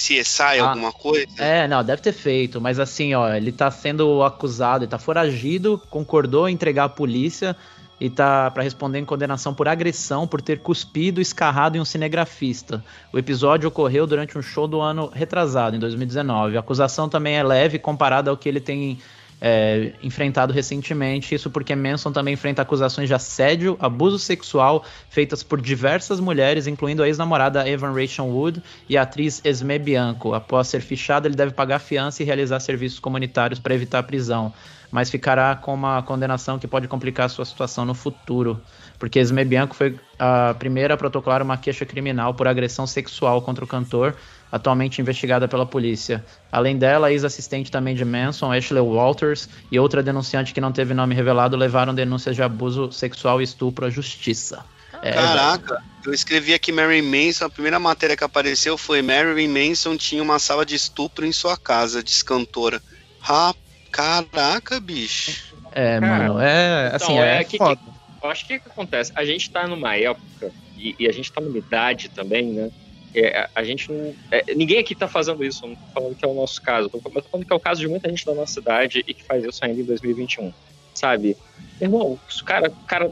CSI, 0.07 0.61
ah, 0.61 0.71
alguma 0.71 0.93
coisa? 0.93 1.27
É, 1.39 1.67
não, 1.67 1.85
deve 1.85 2.01
ter 2.01 2.13
feito, 2.13 2.61
mas 2.61 2.79
assim, 2.79 3.15
ó, 3.15 3.33
ele 3.33 3.53
tá 3.53 3.71
sendo 3.71 4.23
acusado, 4.23 4.85
ele 4.85 4.91
tá 4.91 4.99
foragido, 4.99 5.83
concordou 5.91 6.49
em 6.49 6.55
entregar 6.55 6.85
à 6.85 6.89
polícia, 6.89 7.57
e 8.01 8.09
tá 8.09 8.51
para 8.51 8.63
responder 8.63 8.99
em 8.99 9.05
condenação 9.05 9.53
por 9.53 9.69
agressão 9.69 10.27
por 10.27 10.41
ter 10.41 10.61
cuspido 10.61 11.21
e 11.21 11.23
escarrado 11.23 11.77
em 11.77 11.81
um 11.81 11.85
cinegrafista. 11.85 12.83
O 13.13 13.19
episódio 13.19 13.69
ocorreu 13.69 14.07
durante 14.07 14.39
um 14.39 14.43
show 14.43 14.67
do 14.67 14.81
ano 14.81 15.11
retrasado, 15.13 15.77
em 15.77 15.79
2019. 15.79 16.57
A 16.57 16.61
acusação 16.61 17.09
também 17.09 17.37
é 17.37 17.43
leve 17.43 17.79
comparada 17.79 18.31
ao 18.31 18.37
que 18.37 18.49
ele 18.49 18.61
tem 18.61 18.99
é, 19.41 19.93
enfrentado 20.03 20.53
recentemente. 20.53 21.35
Isso 21.35 21.51
porque 21.51 21.75
Manson 21.75 22.13
também 22.13 22.35
enfrenta 22.35 22.63
acusações 22.63 23.09
de 23.09 23.15
assédio, 23.15 23.77
abuso 23.81 24.19
sexual 24.19 24.85
feitas 25.09 25.43
por 25.43 25.61
diversas 25.61 26.21
mulheres, 26.21 26.67
incluindo 26.67 27.03
a 27.03 27.07
ex-namorada 27.07 27.69
Evan 27.69 27.93
Rachel 27.93 28.27
Wood 28.27 28.63
e 28.89 28.97
a 28.97 29.03
atriz 29.03 29.41
Esme 29.45 29.79
Bianco. 29.79 30.35
Após 30.35 30.69
ser 30.69 30.81
fichado, 30.81 31.27
ele 31.27 31.37
deve 31.37 31.53
pagar 31.53 31.79
fiança 31.79 32.23
e 32.23 32.27
realizar 32.27 32.61
serviços 32.61 32.99
comunitários 32.99 33.59
para 33.59 33.75
evitar 33.75 34.01
a 34.01 34.03
prisão 34.03 34.53
mas 34.91 35.11
ficará 35.11 35.55
com 35.55 35.73
uma 35.73 36.03
condenação 36.03 36.59
que 36.59 36.67
pode 36.67 36.89
complicar 36.89 37.31
sua 37.31 37.45
situação 37.45 37.85
no 37.85 37.95
futuro, 37.95 38.61
porque 38.99 39.19
Esme 39.19 39.45
Bianco 39.45 39.75
foi 39.75 39.99
a 40.19 40.55
primeira 40.59 40.95
a 40.95 40.97
protocolar 40.97 41.43
uma 41.43 41.57
queixa 41.57 41.87
criminal 41.87 42.35
por 42.35 42.49
agressão 42.49 42.87
sexual 42.87 43.41
contra 43.43 43.65
o 43.65 43.69
cantor, 43.69 44.17
atualmente 44.51 45.01
investigada 45.01 45.47
pela 45.47 45.65
polícia. 45.65 46.25
Além 46.51 46.77
dela, 46.77 47.13
ex-assistente 47.13 47.71
também 47.71 47.95
de 47.95 48.05
Manson, 48.05 48.53
Ashley 48.53 48.83
Walters, 48.83 49.49
e 49.71 49.79
outra 49.79 50.03
denunciante 50.03 50.53
que 50.53 50.61
não 50.61 50.73
teve 50.73 50.93
nome 50.93 51.15
revelado 51.15 51.57
levaram 51.57 51.95
denúncias 51.95 52.35
de 52.35 52.43
abuso 52.43 52.91
sexual 52.91 53.41
e 53.41 53.45
estupro 53.45 53.87
à 53.87 53.91
justiça. 53.91 54.65
É, 55.03 55.13
Caraca, 55.13 55.83
eu 56.05 56.13
escrevi 56.13 56.53
aqui 56.53 56.73
Mary 56.73 57.01
Manson, 57.01 57.47
a 57.47 57.51
primeira 57.51 57.79
matéria 57.79 58.17
que 58.17 58.25
apareceu 58.25 58.77
foi 58.77 59.01
Mary 59.01 59.49
Manson 59.49 59.97
tinha 59.97 60.23
uma 60.23 60.39
sala 60.39 60.67
de 60.67 60.75
estupro 60.75 61.25
em 61.25 61.33
sua 61.33 61.57
casa, 61.57 62.03
diz 62.03 62.23
cantora. 62.23 62.83
Rapaz 63.21 63.70
Caraca, 63.93 64.81
bicho. 64.81 65.53
É, 65.73 66.01
mano, 66.01 66.41
é 66.41 66.91
assim, 66.95 67.13
Então, 67.13 67.23
é, 67.25 67.45
que- 67.45 67.59
foda. 67.59 67.77
que- 67.77 67.91
eu 68.23 68.31
acho 68.31 68.47
que 68.47 68.57
o 68.57 68.61
que 68.61 68.69
acontece? 68.69 69.13
A 69.15 69.25
gente 69.25 69.51
tá 69.51 69.67
numa 69.67 69.97
época, 69.97 70.53
e, 70.77 70.95
e 70.99 71.09
a 71.09 71.13
gente 71.13 71.33
tá 71.33 71.41
numa 71.41 71.57
idade 71.57 72.09
também, 72.09 72.47
né? 72.47 72.71
É, 73.15 73.49
a, 73.55 73.65
gente 73.65 73.91
não. 73.91 74.15
é, 74.31 74.55
ninguém 74.55 74.79
aqui 74.79 74.95
tá 74.95 75.09
fazendo 75.09 75.43
isso, 75.43 75.65
eu 75.65 75.71
não 75.71 75.75
tô 75.75 75.83
falando 75.93 76.15
que 76.17 76.25
é 76.25 76.29
o 76.29 76.35
nosso 76.35 76.63
caso. 76.63 76.87
Eu 76.93 77.01
tô 77.01 77.09
eu 77.09 77.23
tô 77.23 77.29
falando 77.29 77.47
que 77.47 77.53
é 77.53 77.57
o 77.57 77.61
caso 77.61 77.81
de 77.81 77.89
muita 77.89 78.09
gente 78.09 78.25
da 78.25 78.35
nossa 78.35 78.61
idade 78.61 79.03
e 79.07 79.13
que 79.15 79.25
faz 79.25 79.45
isso 79.45 79.65
ainda 79.65 79.81
em 79.81 79.85
2021. 79.85 80.53
Sabe? 80.95 81.37
Irmão, 81.81 82.13
o 82.13 82.45
cara, 82.45 82.71
cara 82.87 83.11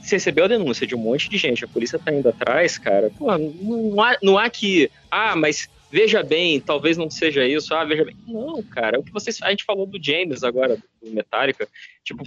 você 0.00 0.16
recebeu 0.16 0.44
a 0.44 0.48
denúncia 0.48 0.86
de 0.86 0.94
um 0.94 0.98
monte 0.98 1.28
de 1.28 1.38
gente, 1.38 1.64
a 1.64 1.68
polícia 1.68 1.98
tá 1.98 2.12
indo 2.12 2.28
atrás, 2.28 2.78
cara. 2.78 3.10
Pô, 3.16 3.36
não 3.38 4.00
há, 4.02 4.16
não 4.22 4.38
há 4.38 4.48
que. 4.50 4.90
Ah, 5.10 5.34
mas 5.34 5.68
veja 5.92 6.22
bem, 6.22 6.58
talvez 6.58 6.96
não 6.96 7.10
seja 7.10 7.46
isso. 7.46 7.74
Ah, 7.74 7.84
veja 7.84 8.04
bem. 8.04 8.16
Não, 8.26 8.62
cara. 8.62 8.98
O 8.98 9.04
que 9.04 9.12
vocês. 9.12 9.38
A 9.42 9.50
gente 9.50 9.64
falou 9.64 9.86
do 9.86 10.02
James 10.02 10.42
agora, 10.42 10.76
do 11.02 11.10
Metallica. 11.10 11.68
Tipo, 12.02 12.24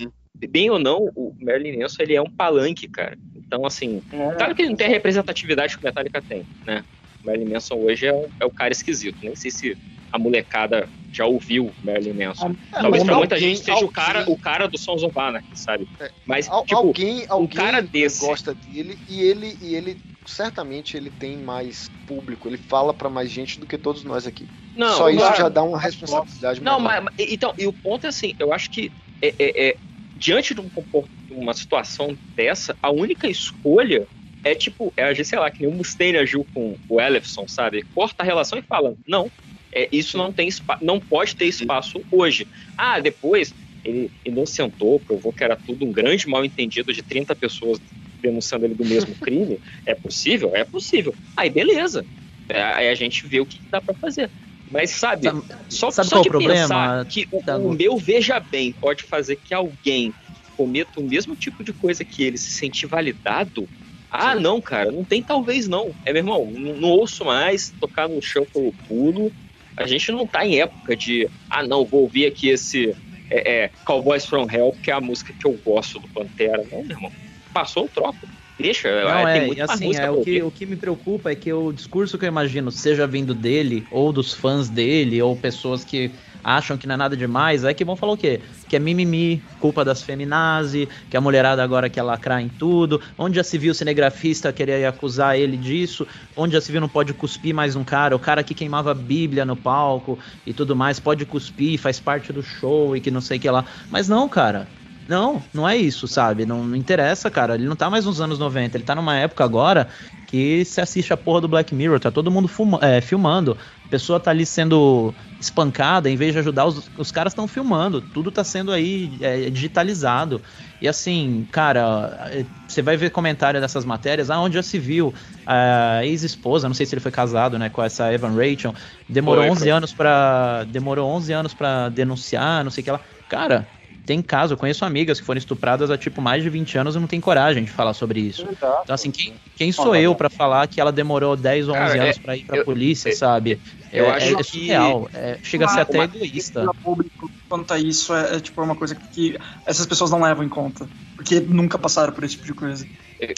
bem 0.47 0.69
ou 0.69 0.77
não, 0.79 1.11
o 1.15 1.35
Merlin 1.39 1.77
Manson 1.79 2.03
ele 2.03 2.15
é 2.15 2.21
um 2.21 2.29
palanque, 2.29 2.87
cara. 2.87 3.17
Então, 3.35 3.65
assim, 3.65 4.01
claro 4.37 4.53
que 4.55 4.61
ele 4.61 4.69
não 4.69 4.75
tem 4.77 4.87
a 4.87 4.89
representatividade 4.89 5.75
que 5.75 5.83
o 5.83 5.85
Metallica 5.85 6.21
tem, 6.21 6.45
né? 6.65 6.83
O 7.23 7.27
Merlin 7.27 7.45
Manson 7.45 7.75
hoje 7.75 8.05
é, 8.05 8.13
um- 8.13 8.29
é 8.39 8.45
o 8.45 8.51
cara 8.51 8.71
esquisito. 8.71 9.17
Nem 9.23 9.35
sei 9.35 9.49
se 9.51 9.77
a 10.11 10.19
molecada 10.19 10.87
já 11.11 11.25
ouviu 11.25 11.71
Merlin 11.83 12.13
Manson. 12.13 12.53
Ah, 12.73 12.81
Talvez 12.81 13.03
pra 13.03 13.13
alguém- 13.13 13.17
muita 13.17 13.37
gente 13.39 13.59
seja 13.59 13.71
o 13.71 13.75
alguém- 13.75 13.91
cara, 13.91 14.29
o 14.29 14.37
cara 14.37 14.67
do 14.67 14.77
Sons 14.77 15.01
of 15.03 15.17
Anarchy, 15.17 15.47
sabe? 15.57 15.87
Mas, 16.25 16.47
Al- 16.49 16.63
tipo, 16.65 16.77
alguém, 16.77 17.25
alguém 17.29 17.57
cara 17.57 17.81
desse- 17.81 18.25
gosta 18.25 18.53
dele 18.53 18.97
e 19.09 19.21
ele 19.21 19.57
e 19.61 19.75
ele 19.75 19.97
certamente 20.25 20.97
ele 20.97 21.09
tem 21.09 21.37
mais 21.37 21.89
público, 22.05 22.47
ele 22.47 22.57
fala 22.57 22.93
pra 22.93 23.09
mais 23.09 23.29
gente 23.29 23.59
do 23.59 23.67
que 23.67 23.77
todos 23.77 24.03
nós 24.03 24.27
aqui. 24.27 24.47
Não, 24.75 24.97
Só 24.97 25.09
isso 25.09 25.19
claro. 25.19 25.37
já 25.37 25.49
dá 25.49 25.63
uma 25.63 25.79
responsabilidade 25.79 26.61
Não, 26.61 26.79
mas, 26.79 27.03
mas- 27.03 27.13
então, 27.17 27.53
e 27.57 27.65
o 27.67 27.73
ponto 27.73 28.05
é 28.05 28.09
assim, 28.09 28.33
eu 28.39 28.51
acho 28.53 28.69
que 28.69 28.91
é, 29.21 29.27
é- 29.39 29.67
é, 29.69 29.77
diante 30.15 30.53
de 30.53 30.61
um 30.61 30.69
compor- 30.69 31.07
uma 31.29 31.53
situação 31.53 32.17
dessa, 32.35 32.75
a 32.81 32.91
única 32.91 33.27
escolha 33.27 34.07
é 34.43 34.53
tipo, 34.53 34.93
é 34.95 35.03
agir, 35.05 35.25
sei 35.25 35.39
lá, 35.39 35.49
que 35.49 35.63
nem 35.63 35.71
o 35.73 35.75
Mustaine 35.75 36.17
agiu 36.19 36.45
com 36.53 36.77
o 36.87 37.01
Ellefson, 37.01 37.47
sabe? 37.47 37.83
Corta 37.95 38.21
a 38.21 38.25
relação 38.25 38.59
e 38.59 38.61
fala, 38.61 38.95
não, 39.07 39.31
é, 39.73 39.89
isso 39.91 40.17
não 40.17 40.31
tem 40.31 40.49
não 40.81 40.99
pode 40.99 41.35
ter 41.35 41.45
espaço 41.45 42.05
hoje. 42.11 42.47
Ah, 42.77 42.99
depois 42.99 43.55
ele 43.83 44.11
inocentou, 44.23 44.99
provou 44.99 45.33
que 45.33 45.43
era 45.43 45.55
tudo 45.55 45.85
um 45.85 45.91
grande 45.91 46.27
mal 46.27 46.45
entendido 46.45 46.93
de 46.93 47.01
30 47.01 47.35
pessoas 47.35 47.79
denunciando 48.27 48.65
ele 48.65 48.75
do 48.75 48.85
mesmo 48.85 49.15
crime. 49.21 49.59
É 49.85 49.93
possível? 49.93 50.51
É 50.55 50.63
possível. 50.63 51.13
Aí 51.35 51.49
beleza. 51.49 52.05
É, 52.49 52.61
Aí 52.61 52.89
a 52.89 52.95
gente 52.95 53.25
vê 53.27 53.39
o 53.39 53.45
que 53.45 53.59
dá 53.71 53.81
pra 53.81 53.93
fazer. 53.95 54.29
Mas 54.71 54.91
sabe, 54.91 55.27
só, 55.69 55.91
sabe 55.91 56.09
só 56.09 56.21
de 56.21 56.29
pensar 56.29 57.05
que 57.05 57.27
o, 57.31 57.39
o 57.57 57.73
meu 57.73 57.97
veja 57.97 58.39
bem 58.39 58.71
pode 58.71 59.03
fazer 59.03 59.35
que 59.35 59.53
alguém 59.53 60.11
cometa 60.57 60.99
o 60.99 61.03
mesmo 61.03 61.35
tipo 61.35 61.63
de 61.63 61.71
coisa 61.71 62.03
que 62.03 62.23
ele 62.23 62.37
se 62.37 62.51
sentir 62.51 62.87
validado. 62.87 63.67
Ah, 64.09 64.33
não, 64.33 64.61
cara, 64.61 64.91
não 64.91 65.03
tem 65.03 65.21
talvez 65.21 65.67
não. 65.67 65.93
É, 66.03 66.13
meu 66.13 66.21
irmão, 66.21 66.51
não, 66.51 66.75
não 66.75 66.89
ouço 66.89 67.25
mais 67.25 67.73
tocar 67.79 68.07
no 68.07 68.21
chão 68.21 68.45
pelo 68.51 68.73
pulo. 68.87 69.31
A 69.77 69.85
gente 69.85 70.11
não 70.11 70.25
tá 70.25 70.45
em 70.45 70.59
época 70.59 70.95
de, 70.95 71.29
ah, 71.49 71.61
não, 71.61 71.85
vou 71.85 72.01
ouvir 72.01 72.25
aqui 72.25 72.49
esse 72.49 72.95
é, 73.29 73.63
é, 73.63 73.71
Cowboys 73.83 74.25
from 74.25 74.47
Hell, 74.49 74.75
que 74.81 74.89
é 74.89 74.93
a 74.93 75.01
música 75.01 75.33
que 75.33 75.45
eu 75.45 75.59
gosto 75.65 75.99
do 75.99 76.07
Pantera. 76.07 76.63
Não, 76.71 76.83
meu 76.83 76.95
irmão, 76.95 77.11
passou 77.55 77.85
o 77.85 77.87
troco. 77.87 78.27
Deixa, 78.59 78.89
Não, 79.03 79.25
tem 79.25 79.41
é, 79.41 79.45
muito 79.47 79.57
mais 79.59 79.69
assim, 79.69 79.95
é, 79.95 80.11
o, 80.11 80.21
que, 80.21 80.43
o 80.43 80.51
que 80.51 80.65
me 80.65 80.75
preocupa 80.75 81.31
é 81.31 81.35
que 81.35 81.51
o 81.51 81.71
discurso 81.71 82.17
que 82.17 82.25
eu 82.25 82.27
imagino, 82.27 82.69
seja 82.71 83.07
vindo 83.07 83.33
dele, 83.33 83.85
ou 83.91 84.11
dos 84.13 84.33
fãs 84.33 84.69
dele, 84.69 85.21
ou 85.21 85.35
pessoas 85.35 85.83
que 85.83 86.11
acham 86.41 86.77
que 86.77 86.85
não 86.85 86.95
é 86.95 86.97
nada 86.97 87.17
demais, 87.17 87.63
é 87.63 87.73
que 87.73 87.83
vão 87.83 87.95
falar 87.95 88.13
o 88.13 88.17
quê? 88.17 88.39
Que 88.69 88.75
é 88.75 88.79
mimimi, 88.79 89.41
culpa 89.59 89.83
das 89.83 90.03
feminazi, 90.03 90.87
que 91.09 91.17
a 91.17 91.21
mulherada 91.21 91.63
agora 91.63 91.89
quer 91.89 92.03
lacrar 92.03 92.41
em 92.41 92.47
tudo, 92.47 93.01
onde 93.17 93.35
já 93.35 93.43
se 93.43 93.57
viu 93.57 93.71
o 93.71 93.75
cinegrafista 93.75 94.53
querer 94.53 94.85
acusar 94.85 95.37
ele 95.37 95.57
disso, 95.57 96.07
onde 96.35 96.53
já 96.53 96.61
se 96.61 96.71
viu 96.71 96.79
não 96.79 96.87
pode 96.87 97.13
cuspir 97.13 97.53
mais 97.53 97.75
um 97.75 97.83
cara, 97.83 98.15
o 98.15 98.19
cara 98.19 98.43
que 98.43 98.53
queimava 98.53 98.91
a 98.91 98.93
bíblia 98.93 99.43
no 99.43 99.55
palco 99.55 100.19
e 100.45 100.53
tudo 100.53 100.75
mais, 100.75 100.99
pode 100.99 101.25
cuspir, 101.25 101.79
faz 101.79 101.99
parte 101.99 102.31
do 102.31 102.43
show 102.43 102.95
e 102.95 103.01
que 103.01 103.11
não 103.11 103.21
sei 103.21 103.37
o 103.37 103.41
que 103.41 103.49
lá. 103.49 103.65
Mas 103.89 104.07
não, 104.07 104.29
cara, 104.29 104.67
não, 105.07 105.47
não 105.53 105.67
é 105.69 105.77
isso, 105.77 106.07
sabe? 106.07 106.45
Não, 106.45 106.63
não 106.65 106.75
interessa, 106.75 107.29
cara. 107.29 107.55
Ele 107.55 107.67
não 107.67 107.75
tá 107.75 107.89
mais 107.89 108.05
nos 108.05 108.19
anos 108.21 108.39
90, 108.39 108.77
ele 108.77 108.83
tá 108.83 108.95
numa 108.95 109.15
época 109.15 109.43
agora 109.43 109.87
que 110.25 110.65
se 110.65 110.81
assiste 110.81 111.13
a 111.13 111.17
porra 111.17 111.41
do 111.41 111.47
Black 111.47 111.75
Mirror, 111.75 111.99
tá 111.99 112.11
todo 112.11 112.31
mundo 112.31 112.47
fuma- 112.47 112.79
é, 112.81 112.99
filmando. 113.01 113.57
A 113.85 113.89
pessoa 113.89 114.19
tá 114.19 114.31
ali 114.31 114.45
sendo 114.45 115.15
espancada, 115.39 116.09
em 116.09 116.15
vez 116.17 116.33
de 116.33 116.39
ajudar, 116.39 116.65
os, 116.65 116.89
os 116.97 117.11
caras 117.11 117.31
estão 117.31 117.47
filmando. 117.47 118.01
Tudo 118.01 118.31
tá 118.31 118.43
sendo 118.43 118.71
aí 118.71 119.17
é, 119.21 119.49
digitalizado. 119.51 120.41
E 120.81 120.87
assim, 120.87 121.47
cara, 121.51 122.29
é, 122.31 122.45
você 122.67 122.81
vai 122.81 122.97
ver 122.97 123.11
comentário 123.11 123.59
dessas 123.61 123.85
matérias, 123.85 124.29
ah, 124.29 124.39
onde 124.39 124.55
já 124.55 124.63
se 124.63 124.79
viu 124.79 125.13
a 125.45 126.03
ex-esposa, 126.05 126.67
não 126.67 126.73
sei 126.75 126.85
se 126.85 126.95
ele 126.95 127.01
foi 127.01 127.11
casado, 127.11 127.57
né, 127.59 127.69
com 127.69 127.81
essa 127.83 128.11
Evan 128.11 128.33
Rachel, 128.35 128.73
demorou 129.07 129.45
Foi, 129.45 129.49
11 129.49 129.69
foi. 129.69 129.69
anos 129.69 129.93
para 129.93 130.63
demorou 130.65 131.09
11 131.09 131.31
anos 131.33 131.53
para 131.53 131.89
denunciar, 131.89 132.63
não 132.63 132.71
sei 132.71 132.81
o 132.81 132.85
que 132.85 132.91
lá. 132.91 133.01
Cara, 133.27 133.74
tem 134.05 134.21
caso, 134.21 134.53
eu 134.53 134.57
conheço 134.57 134.85
amigas 134.85 135.19
que 135.19 135.25
foram 135.25 135.39
estupradas 135.39 135.89
há 135.89 135.97
tipo 135.97 136.21
mais 136.21 136.43
de 136.43 136.49
20 136.49 136.77
anos 136.77 136.95
e 136.95 136.99
não 136.99 137.07
tem 137.07 137.19
coragem 137.19 137.63
de 137.63 137.71
falar 137.71 137.93
sobre 137.93 138.19
isso. 138.21 138.47
Então 138.51 138.83
assim, 138.89 139.11
quem, 139.11 139.39
quem 139.55 139.71
sou 139.71 139.95
eu 139.95 140.15
pra 140.15 140.29
falar 140.29 140.67
que 140.67 140.79
ela 140.79 140.91
demorou 140.91 141.35
10 141.35 141.67
ou 141.67 141.75
11 141.75 141.93
Cara, 141.93 142.03
anos 142.03 142.17
é- 142.17 142.21
pra 142.21 142.37
ir 142.37 142.45
pra 142.45 142.57
eu- 142.57 142.65
polícia, 142.65 143.11
sabe? 143.13 143.61
eu 143.91 144.05
é, 144.05 144.09
acho 144.11 144.25
é, 144.27 144.31
é 144.31 144.35
que- 144.37 144.43
surreal, 144.43 145.09
é, 145.13 145.39
chega 145.41 145.65
a 145.65 145.69
ser 145.69 145.79
até 145.81 146.03
egoísta. 146.03 146.65
público 146.81 147.31
quanto 147.49 147.73
a 147.73 147.79
isso 147.79 148.13
é, 148.13 148.35
é, 148.35 148.39
tipo 148.39 148.61
uma 148.61 148.75
coisa 148.75 148.95
que 148.95 149.37
essas 149.65 149.85
pessoas 149.85 150.11
não 150.11 150.21
levam 150.21 150.43
em 150.43 150.49
conta. 150.49 150.87
Porque 151.15 151.39
nunca 151.39 151.79
passaram 151.79 152.13
por 152.13 152.23
esse 152.25 152.35
tipo 152.35 152.45
de 152.47 152.53
coisa. 152.53 152.87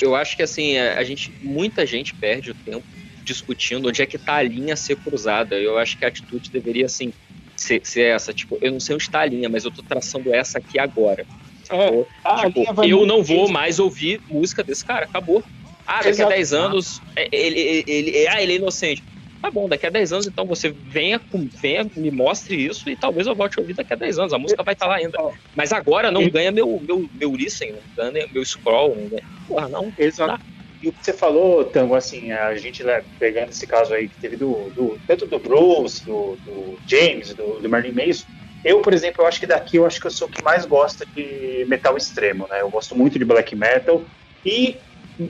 Eu- 0.02 0.16
acho 0.16 0.36
que 0.36 0.42
assim, 0.44 0.78
a 0.78 0.98
a 1.00 1.04
gente, 1.04 1.34
muita 1.42 1.86
gente 1.86 2.14
perde 2.16 2.50
o 2.52 2.56
tempo 2.56 2.86
discutindo 3.24 3.88
onde 3.88 4.02
é 4.02 4.06
que 4.06 4.18
tá 4.18 4.36
a 4.38 4.44
linha 4.44 4.74
a 4.74 4.78
ser 4.78 4.96
cruzada. 4.96 5.56
Eu 5.56 5.78
acho 5.78 5.98
que 5.98 6.04
a 6.04 6.08
atitude 6.08 6.50
deveria 6.52 6.86
assim 6.86 7.14
ser, 7.58 7.82
ser 7.84 8.04
essa, 8.16 8.34
tipo, 8.34 8.58
eu 8.62 8.72
não 8.72 8.80
sei 8.80 8.96
onde 8.96 9.04
está 9.04 9.22
a 9.22 9.26
linha, 9.26 9.50
mas 9.50 9.66
eu 9.66 9.72
tô 9.72 9.82
traçando 9.82 10.34
essa 10.34 10.60
aqui 10.60 10.80
agora. 10.80 11.26
Sacou? 11.64 12.08
a 12.24 12.46
Tipo, 12.50 12.64
eu 12.86 13.06
não 13.06 13.24
vou 13.24 13.50
mais 13.50 13.80
ouvir 13.80 14.22
música 14.28 14.64
desse 14.64 14.86
cara, 14.86 15.06
acabou. 15.06 15.44
Ah, 15.86 15.98
daqui 15.98 16.10
Exato. 16.10 16.32
a 16.32 16.36
10 16.36 16.54
anos, 16.54 17.02
é, 17.18 17.28
ele, 17.32 17.60
ele, 17.60 17.84
ele- 17.88 18.28
ah, 18.28 18.42
ele 18.42 18.54
é 18.54 18.56
inocente. 18.58 19.04
Tá 19.42 19.52
bom, 19.52 19.68
daqui 19.70 19.86
a 19.86 19.90
10 19.90 20.12
anos, 20.12 20.28
então 20.28 20.46
você 20.46 20.70
venha, 20.72 21.22
venha, 21.62 21.90
me 21.96 22.12
mostre 22.12 22.56
isso 22.56 22.90
e 22.90 22.98
talvez 22.98 23.28
eu 23.28 23.36
volte 23.36 23.58
a 23.58 23.62
ouvir 23.62 23.74
daqui 23.76 23.94
a 23.94 23.98
10 23.98 24.18
anos. 24.20 24.34
A 24.34 24.38
música 24.40 24.64
vai 24.64 24.74
estar 24.74 24.88
lá 24.88 24.96
ainda. 24.96 25.18
Mas 25.56 25.72
agora 25.72 26.12
não 26.12 26.30
ganha 26.30 26.52
meu, 26.52 26.80
meu, 26.82 27.08
meu 27.14 27.36
listen, 27.36 27.72
não 27.74 27.84
ganha 27.96 28.28
meu 28.34 28.44
scroll, 28.44 28.96
não 28.96 29.08
ganha. 29.10 29.24
Porra, 29.48 29.70
não. 29.70 29.94
Exato. 29.98 30.44
E 30.82 30.90
o 30.90 30.94
que 30.94 31.04
você 31.04 31.14
falou, 31.14 31.66
Tango, 31.66 31.96
assim, 31.96 32.32
a 32.32 32.56
gente 32.56 32.84
né, 32.84 33.04
pegando 33.18 33.50
esse 33.50 33.66
caso 33.66 33.94
aí 33.94 34.08
que 34.08 34.18
teve 34.18 34.38
do, 34.38 34.72
do 34.76 35.00
tanto 35.08 35.26
do 35.26 35.40
Bruce, 35.40 36.06
do, 36.06 36.40
do 36.46 36.80
James, 36.86 37.34
do, 37.34 37.60
do 37.60 37.70
Marilyn 37.70 38.06
Manson, 38.08 38.26
eu, 38.64 38.82
por 38.82 38.94
exemplo, 38.94 39.24
eu 39.24 39.28
acho 39.28 39.40
que 39.40 39.48
daqui 39.48 39.78
eu 39.78 39.86
acho 39.86 40.00
que 40.00 40.08
eu 40.08 40.12
sou 40.12 40.28
o 40.28 40.32
que 40.32 40.44
mais 40.44 40.66
gosta 40.66 41.06
de 41.16 41.66
metal 41.68 41.96
extremo, 41.96 42.48
né? 42.50 42.62
Eu 42.62 42.70
gosto 42.70 42.96
muito 42.96 43.18
de 43.18 43.26
black 43.26 43.56
metal 43.56 44.06
e 44.44 44.82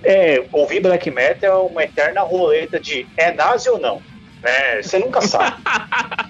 é, 0.03 0.47
ouvir 0.51 0.81
black 0.81 1.09
metal 1.11 1.67
é 1.67 1.71
uma 1.71 1.83
eterna 1.83 2.21
roleta 2.21 2.79
de 2.79 3.09
é 3.15 3.31
nazi 3.31 3.69
ou 3.69 3.79
não, 3.79 4.03
né? 4.43 4.81
Você 4.81 4.99
nunca 4.99 5.21
sabe. 5.21 5.55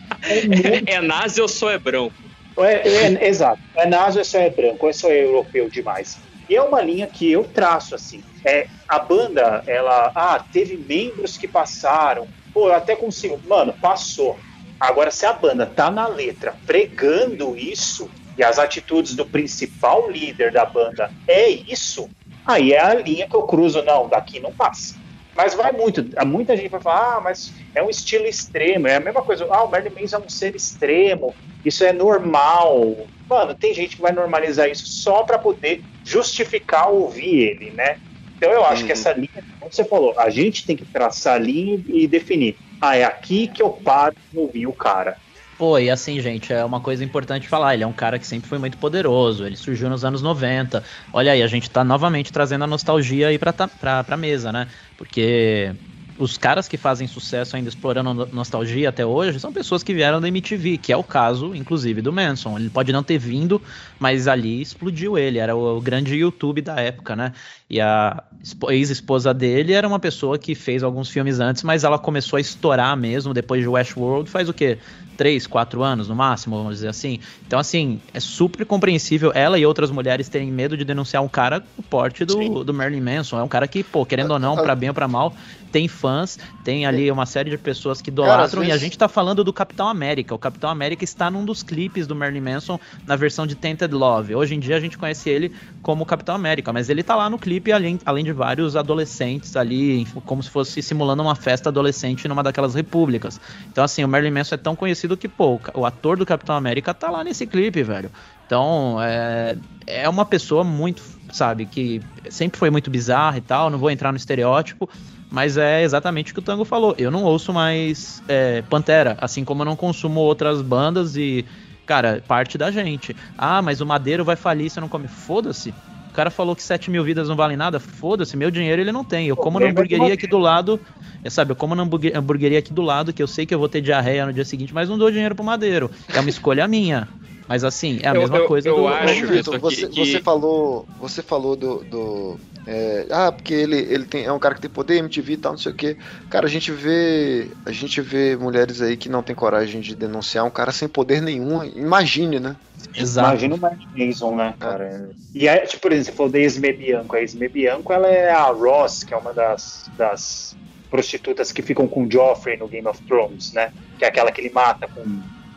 É 0.87 0.99
nazi 0.99 1.39
ou 1.39 1.47
só 1.47 1.69
é 1.69 1.77
branco? 1.77 2.29
É, 2.59 2.87
é- 2.87 3.27
exato. 3.27 3.61
É 3.77 3.85
naso, 3.85 4.19
é 4.19 4.23
só 4.23 4.39
é 4.39 4.49
branco, 4.49 4.85
ou 4.85 4.89
é 4.89 4.93
só 4.93 5.09
é 5.09 5.23
europeu 5.23 5.69
demais. 5.69 6.26
É 6.49 6.61
uma 6.61 6.81
linha 6.81 7.07
que 7.07 7.31
eu 7.31 7.43
traço, 7.43 7.95
assim. 7.95 8.23
É, 8.45 8.67
a 8.87 8.99
banda, 8.99 9.63
ela. 9.67 10.11
Ah, 10.15 10.43
teve 10.51 10.77
membros 10.77 11.37
que 11.37 11.47
passaram. 11.47 12.27
Pô, 12.53 12.69
eu 12.69 12.73
até 12.73 12.95
consigo. 12.95 13.39
Mano, 13.45 13.73
passou. 13.73 14.37
Agora, 14.79 15.11
se 15.11 15.25
a 15.25 15.33
banda 15.33 15.65
tá 15.65 15.89
na 15.89 16.07
letra 16.07 16.55
pregando 16.65 17.57
isso, 17.57 18.09
e 18.37 18.43
as 18.43 18.59
atitudes 18.59 19.15
do 19.15 19.25
principal 19.25 20.09
líder 20.09 20.51
da 20.51 20.63
banda 20.63 21.11
é 21.27 21.49
isso, 21.49 22.07
aí 22.45 22.71
é 22.73 22.79
a 22.79 22.93
linha 22.93 23.27
que 23.27 23.35
eu 23.35 23.43
cruzo. 23.43 23.81
Não, 23.81 24.07
daqui 24.07 24.39
não 24.39 24.53
passa. 24.53 24.95
Mas 25.35 25.53
vai 25.53 25.71
muito. 25.71 26.03
Muita 26.25 26.55
gente 26.55 26.69
vai 26.69 26.81
falar, 26.81 27.17
ah, 27.17 27.21
mas 27.21 27.53
é 27.75 27.83
um 27.83 27.89
estilo 27.89 28.25
extremo. 28.25 28.87
É 28.87 28.95
a 28.95 28.99
mesma 28.99 29.21
coisa. 29.21 29.47
Ah, 29.51 29.63
o 29.63 29.69
Marilyn 29.69 30.01
Manson 30.01 30.17
é 30.17 30.19
um 30.19 30.29
ser 30.29 30.55
extremo. 30.55 31.35
Isso 31.63 31.83
é 31.83 31.93
normal. 31.93 32.95
Mano, 33.29 33.53
tem 33.53 33.73
gente 33.73 33.95
que 33.95 34.01
vai 34.01 34.11
normalizar 34.11 34.69
isso 34.69 34.85
só 34.87 35.23
para 35.23 35.37
poder 35.37 35.83
justificar 36.05 36.89
ouvir 36.89 37.39
ele, 37.39 37.71
né? 37.71 37.97
Então 38.37 38.51
eu 38.51 38.63
acho 38.65 38.85
que 38.85 38.91
essa 38.91 39.11
linha, 39.13 39.29
como 39.59 39.71
você 39.71 39.83
falou, 39.83 40.13
a 40.17 40.29
gente 40.29 40.65
tem 40.65 40.77
que 40.77 40.85
traçar 40.85 41.35
a 41.35 41.39
linha 41.39 41.81
e 41.87 42.07
definir. 42.07 42.55
Ah, 42.79 42.95
é 42.95 43.03
aqui 43.03 43.47
que 43.47 43.61
eu 43.61 43.71
paro 43.71 44.15
de 44.31 44.39
ouvir 44.39 44.67
o 44.67 44.73
cara. 44.73 45.17
Pô, 45.57 45.79
e 45.79 45.89
assim, 45.89 46.21
gente, 46.21 46.53
é 46.53 46.63
uma 46.63 46.79
coisa 46.79 47.03
importante 47.03 47.47
falar. 47.47 47.73
Ele 47.73 47.83
é 47.83 47.87
um 47.87 47.93
cara 47.93 48.19
que 48.19 48.27
sempre 48.27 48.47
foi 48.47 48.59
muito 48.59 48.77
poderoso. 48.77 49.43
Ele 49.43 49.55
surgiu 49.55 49.89
nos 49.89 50.05
anos 50.05 50.21
90. 50.21 50.83
Olha 51.11 51.31
aí, 51.31 51.41
a 51.41 51.47
gente 51.47 51.67
tá 51.67 51.83
novamente 51.83 52.31
trazendo 52.31 52.63
a 52.63 52.67
nostalgia 52.67 53.29
aí 53.29 53.39
pra, 53.39 53.51
pra, 53.51 54.03
pra 54.03 54.17
mesa, 54.17 54.51
né? 54.51 54.67
Porque 54.95 55.71
os 56.17 56.37
caras 56.37 56.67
que 56.67 56.77
fazem 56.77 57.07
sucesso 57.07 57.55
ainda 57.55 57.69
explorando 57.69 58.13
no- 58.13 58.25
nostalgia 58.31 58.89
até 58.89 59.05
hoje 59.05 59.39
são 59.39 59.53
pessoas 59.53 59.83
que 59.83 59.93
vieram 59.93 60.19
da 60.19 60.27
MTV, 60.27 60.77
que 60.77 60.91
é 60.91 60.97
o 60.97 61.03
caso, 61.03 61.53
inclusive, 61.53 62.01
do 62.01 62.11
Manson. 62.11 62.57
Ele 62.57 62.69
pode 62.69 62.91
não 62.91 63.03
ter 63.03 63.17
vindo, 63.19 63.61
mas 63.99 64.27
ali 64.27 64.61
explodiu 64.61 65.17
ele, 65.17 65.37
era 65.37 65.55
o, 65.55 65.79
grande 65.79 66.15
YouTube 66.15 66.61
da 66.61 66.75
época, 66.79 67.15
né? 67.15 67.33
E 67.69 67.79
a 67.79 68.23
espo- 68.41 68.71
ex-esposa 68.71 69.33
dele 69.33 69.73
era 69.73 69.87
uma 69.87 69.99
pessoa 69.99 70.37
que 70.39 70.55
fez 70.55 70.81
alguns 70.83 71.09
filmes 71.09 71.39
antes, 71.39 71.61
mas 71.63 71.83
ela 71.83 71.99
começou 71.99 72.37
a 72.37 72.41
estourar 72.41 72.95
mesmo 72.97 73.33
depois 73.33 73.61
de 73.61 73.67
Westworld, 73.67 74.29
faz 74.29 74.49
o 74.49 74.53
quê? 74.53 74.79
Três, 75.17 75.47
quatro 75.47 75.81
anos 75.83 76.07
no 76.07 76.15
máximo, 76.15 76.55
vamos 76.57 76.75
dizer 76.75 76.89
assim. 76.89 77.19
Então, 77.45 77.57
assim, 77.59 77.99
é 78.13 78.19
super 78.19 78.65
compreensível 78.65 79.31
ela 79.33 79.57
e 79.57 79.65
outras 79.65 79.89
mulheres 79.89 80.29
terem 80.29 80.51
medo 80.51 80.77
de 80.77 80.85
denunciar 80.85 81.23
um 81.23 81.27
cara 81.27 81.63
o 81.77 81.81
porte 81.81 82.23
do, 82.23 82.63
do 82.63 82.73
Marilyn 82.73 83.01
Manson. 83.01 83.39
É 83.39 83.43
um 83.43 83.47
cara 83.47 83.67
que, 83.67 83.83
pô, 83.83 84.05
querendo 84.05 84.31
ou 84.31 84.39
não, 84.39 84.55
pra 84.55 84.75
bem 84.75 84.89
ou 84.89 84.95
pra 84.95 85.07
mal, 85.07 85.35
tem 85.71 85.87
fãs, 85.87 86.37
tem 86.63 86.85
ali 86.85 87.09
uma 87.11 87.25
série 87.25 87.49
de 87.49 87.57
pessoas 87.57 88.01
que 88.01 88.11
Cara, 88.11 88.23
idolatram, 88.23 88.61
e 88.63 88.65
a 88.65 88.69
vezes- 88.69 88.81
gente 88.81 88.97
tá 88.97 89.07
falando 89.07 89.43
do 89.43 89.51
Capitão 89.51 89.87
América. 89.87 90.33
O 90.35 90.37
Capitão 90.39 90.69
América 90.69 91.03
está 91.03 91.29
num 91.31 91.43
dos 91.43 91.63
clipes 91.63 92.05
do 92.07 92.15
Marilyn 92.15 92.41
Manson 92.41 92.79
na 93.05 93.15
versão 93.15 93.45
de 93.47 93.55
Tainted 93.55 93.93
Love. 93.93 94.35
Hoje 94.35 94.55
em 94.55 94.59
dia 94.59 94.77
a 94.77 94.79
gente 94.79 94.97
conhece 94.97 95.29
ele 95.29 95.51
como 95.81 96.05
Capitão 96.05 96.35
América, 96.35 96.71
mas 96.71 96.89
ele 96.89 97.01
tá 97.03 97.15
lá 97.15 97.29
no 97.29 97.37
clipe 97.39 97.71
além, 97.71 97.99
além 98.05 98.23
de 98.23 98.31
vários 98.31 98.75
adolescentes 98.75 99.55
ali, 99.55 100.05
como 100.25 100.41
se 100.43 100.49
fosse 100.49 100.81
simulando 100.81 101.21
uma 101.23 101.35
festa 101.35 101.69
adolescente 101.69 102.27
numa 102.27 102.43
daquelas 102.43 102.75
repúblicas. 102.75 103.39
Então, 103.71 103.83
assim, 103.83 104.03
o 104.03 104.07
Marilyn 104.07 104.31
Manson 104.33 104.55
é 104.55 104.57
tão 104.57 104.75
conhecido 104.75 105.06
que, 105.15 105.27
pô, 105.27 105.59
o 105.73 105.85
ator 105.85 106.17
do 106.17 106.25
Capitão 106.25 106.55
América 106.55 106.93
tá 106.93 107.09
lá 107.09 107.23
nesse 107.23 107.45
clipe, 107.45 107.83
velho. 107.83 108.11
Então, 108.45 108.97
é, 109.01 109.57
é 109.85 110.09
uma 110.09 110.25
pessoa 110.25 110.63
muito, 110.63 111.01
sabe, 111.31 111.65
que 111.65 112.01
sempre 112.29 112.57
foi 112.57 112.69
muito 112.69 112.89
bizarra 112.89 113.37
e 113.37 113.41
tal, 113.41 113.69
não 113.69 113.77
vou 113.77 113.91
entrar 113.91 114.11
no 114.11 114.17
estereótipo, 114.17 114.89
mas 115.29 115.57
é 115.57 115.83
exatamente 115.83 116.31
o 116.31 116.33
que 116.33 116.39
o 116.39 116.43
Tango 116.43 116.63
falou. 116.65 116.95
Eu 116.97 117.11
não 117.11 117.23
ouço 117.23 117.53
mais 117.53 118.23
é, 118.27 118.61
Pantera, 118.63 119.17
assim 119.19 119.43
como 119.43 119.61
eu 119.61 119.65
não 119.65 119.75
consumo 119.75 120.21
outras 120.21 120.61
bandas 120.61 121.15
e, 121.17 121.45
cara, 121.85 122.23
parte 122.25 122.57
da 122.57 122.71
gente. 122.71 123.15
Ah, 123.37 123.61
mas 123.61 123.81
o 123.81 123.85
Madeiro 123.85 124.23
vai 124.23 124.35
falir 124.35 124.69
se 124.69 124.79
eu 124.79 124.81
não 124.81 124.89
come. 124.89 125.07
Foda-se. 125.07 125.73
O 126.17 126.21
cara 126.27 126.31
falou 126.31 126.55
que 126.55 126.63
7 126.63 126.89
mil 126.89 127.03
vidas 127.03 127.29
não 127.29 127.35
valem 127.35 127.55
nada, 127.55 127.79
foda-se, 127.79 128.35
meu 128.35 128.49
dinheiro 128.49 128.81
ele 128.81 128.91
não 128.91 129.03
tem. 129.03 129.27
Eu 129.27 129.35
como 129.37 129.59
na 129.59 129.67
hamburgueria 129.67 130.15
aqui 130.15 130.25
do 130.25 130.39
lado, 130.39 130.79
é, 131.23 131.29
sabe, 131.29 131.51
eu 131.51 131.55
como 131.55 131.75
na 131.75 131.83
hamburgue- 131.83 132.11
hamburgueria 132.15 132.57
aqui 132.57 132.73
do 132.73 132.81
lado, 132.81 133.13
que 133.13 133.21
eu 133.21 133.27
sei 133.27 133.45
que 133.45 133.53
eu 133.53 133.59
vou 133.59 133.69
ter 133.69 133.81
diarreia 133.81 134.25
no 134.25 134.33
dia 134.33 134.43
seguinte, 134.43 134.73
mas 134.73 134.89
não 134.89 134.97
dou 134.97 135.11
dinheiro 135.11 135.35
pro 135.35 135.45
Madeiro. 135.45 135.91
É 136.11 136.19
uma 136.19 136.27
escolha 136.31 136.67
minha. 136.67 137.07
Mas 137.47 137.63
assim, 137.63 137.99
é 138.01 138.09
a 138.09 138.15
Eu- 138.15 138.21
mesma 138.21 138.37
eu- 138.39 138.47
coisa 138.47 138.67
eu 138.67 138.77
do. 138.77 138.87
acho, 138.87 139.21
do- 139.21 139.27
Vitor, 139.27 139.59
você, 139.59 139.85
você 139.89 140.19
falou, 140.19 140.87
você 140.99 141.21
falou 141.21 141.55
do, 141.55 141.83
do, 141.83 142.39
é, 142.65 143.05
ah, 143.11 143.31
porque 143.31 143.53
ele, 143.53 143.77
ele 143.77 144.05
tem, 144.05 144.25
é 144.25 144.31
um 144.33 144.39
cara 144.39 144.55
que 144.55 144.61
tem 144.61 144.71
poder, 144.71 144.97
MTV 144.97 145.33
e 145.33 145.37
tal, 145.37 145.51
não 145.51 145.59
sei 145.59 145.71
o 145.71 145.75
quê. 145.75 145.97
Cara, 146.31 146.47
a 146.47 146.49
gente 146.49 146.71
vê, 146.71 147.47
a 147.63 147.71
gente 147.71 148.01
vê 148.01 148.35
mulheres 148.35 148.81
aí 148.81 148.97
que 148.97 149.07
não 149.07 149.21
tem 149.21 149.35
coragem 149.35 149.81
de 149.81 149.93
denunciar 149.95 150.43
um 150.45 150.49
cara 150.49 150.71
sem 150.71 150.87
poder 150.87 151.21
nenhum. 151.21 151.63
Imagine, 151.63 152.39
né? 152.39 152.55
Imagina 152.95 153.55
o 153.55 153.57
Mark 153.57 153.79
Mason, 153.95 154.35
né, 154.35 154.53
cara? 154.59 155.09
E 155.33 155.47
aí, 155.47 155.65
tipo, 155.67 155.81
por 155.81 155.91
exemplo, 155.91 156.11
você 156.11 156.17
falou 156.17 156.31
da 156.31 156.39
Esme 156.39 156.73
Bianco. 156.73 157.15
A 157.15 157.21
Esme 157.21 157.47
Bianco, 157.47 157.93
ela 157.93 158.07
é 158.07 158.29
a 158.29 158.45
Ross, 158.45 159.03
que 159.03 159.13
é 159.13 159.17
uma 159.17 159.33
das, 159.33 159.89
das 159.97 160.55
prostitutas 160.89 161.51
que 161.51 161.61
ficam 161.61 161.87
com 161.87 162.05
o 162.05 162.11
Joffrey 162.11 162.57
no 162.57 162.67
Game 162.67 162.87
of 162.87 163.01
Thrones, 163.03 163.53
né? 163.53 163.71
Que 163.97 164.05
é 164.05 164.07
aquela 164.07 164.31
que 164.31 164.41
ele 164.41 164.51
mata 164.51 164.87
com, 164.87 165.03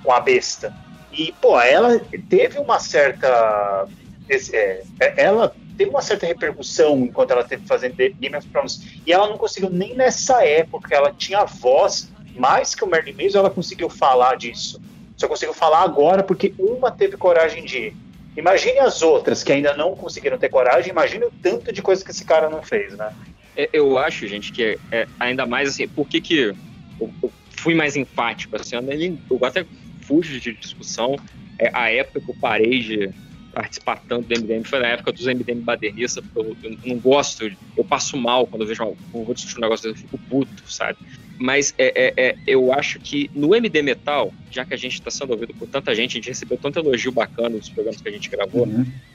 com 0.03 0.13
a 0.13 0.21
besta. 0.21 0.75
E, 1.13 1.33
pô, 1.41 1.61
ela 1.61 1.99
teve 2.29 2.59
uma 2.59 2.79
certa. 2.79 3.89
é, 4.29 4.83
é, 5.01 5.15
ela 5.17 5.55
teve 5.77 5.91
uma 5.91 6.03
certa 6.03 6.27
repercussão 6.27 7.01
enquanto 7.01 7.31
ela 7.31 7.45
teve 7.45 7.67
fazendo 7.67 7.97
Game 7.97 8.37
of 8.37 8.47
Thrones. 8.49 9.01
E 9.07 9.13
ela 9.13 9.29
não 9.29 9.39
conseguiu 9.39 9.71
nem 9.71 9.95
nessa 9.95 10.45
época, 10.45 10.95
ela 10.95 11.13
tinha 11.13 11.45
voz 11.45 12.11
mais 12.37 12.75
que 12.75 12.85
o 12.85 12.87
Merlin 12.87 13.13
Mason, 13.13 13.39
ela 13.39 13.51
conseguiu 13.51 13.89
falar 13.89 14.37
disso. 14.37 14.81
Só 15.21 15.29
conseguiu 15.29 15.53
falar 15.53 15.83
agora 15.83 16.23
porque 16.23 16.55
uma 16.59 16.91
teve 16.91 17.15
coragem 17.19 17.63
de 17.63 17.79
ir. 17.79 17.97
Imagine 18.35 18.79
as 18.79 19.03
outras 19.03 19.45
que 19.45 19.53
ainda 19.53 19.77
não 19.77 19.95
conseguiram 19.95 20.39
ter 20.39 20.49
coragem, 20.49 20.93
imagine 20.93 21.27
o 21.27 21.33
tanto 21.43 21.71
de 21.75 21.83
coisa 21.83 22.03
que 22.03 22.11
esse 22.11 22.25
cara 22.25 22.49
não 22.49 22.63
fez, 22.63 22.97
né? 22.97 23.13
É, 23.55 23.69
eu 23.71 23.99
acho, 23.99 24.27
gente, 24.27 24.51
que 24.51 24.63
é, 24.63 24.79
é 24.91 25.07
ainda 25.19 25.45
mais 25.45 25.69
assim, 25.69 25.87
por 25.87 26.09
que 26.09 26.23
que 26.23 26.39
eu, 26.39 26.57
eu 27.23 27.31
fui 27.51 27.75
mais 27.75 27.97
enfático, 27.97 28.57
assim, 28.57 28.77
eu, 28.77 29.19
eu 29.31 29.45
até 29.45 29.67
fujo 30.01 30.41
de 30.41 30.55
discussão, 30.55 31.15
é, 31.59 31.71
a 31.75 31.91
época 31.93 32.21
que 32.21 32.31
eu 32.31 32.37
parei 32.41 32.79
de 32.79 33.11
participar 33.53 34.03
tanto 34.09 34.27
do 34.27 34.35
MDM 34.35 34.65
foi 34.65 34.79
na 34.79 34.89
época 34.89 35.13
dos 35.13 35.27
MDM 35.27 35.61
badernistas, 35.61 36.25
porque 36.25 36.67
eu, 36.67 36.71
eu 36.71 36.79
não 36.87 36.99
gosto, 36.99 37.45
eu 37.77 37.85
passo 37.85 38.17
mal 38.17 38.47
quando 38.47 38.63
eu 38.63 38.69
vejo, 38.69 38.83
quando 38.85 38.97
eu 39.13 39.25
vou 39.25 39.35
discutir 39.35 39.59
um 39.59 39.61
negócio 39.61 39.91
eu 39.91 39.95
fico 39.95 40.19
puto, 40.31 40.63
sabe? 40.67 40.97
Mas 41.41 41.73
é, 41.79 41.93
é, 41.97 42.29
é, 42.29 42.37
eu 42.47 42.71
acho 42.71 42.99
que 43.01 43.31
no 43.35 43.55
MD 43.55 43.81
Metal, 43.81 44.31
já 44.51 44.63
que 44.63 44.75
a 44.75 44.77
gente 44.77 44.95
está 44.95 45.11
sendo 45.11 45.31
ouvido 45.33 45.55
por 45.55 45.67
tanta 45.67 45.95
gente, 45.95 46.11
a 46.13 46.15
gente 46.17 46.29
recebeu 46.29 46.59
tanto 46.59 46.79
elogio 46.79 47.11
bacana 47.11 47.49
nos 47.49 47.71
programas 47.71 48.01
que 48.01 48.09
a 48.09 48.13
gente 48.13 48.29
gravou, 48.29 48.67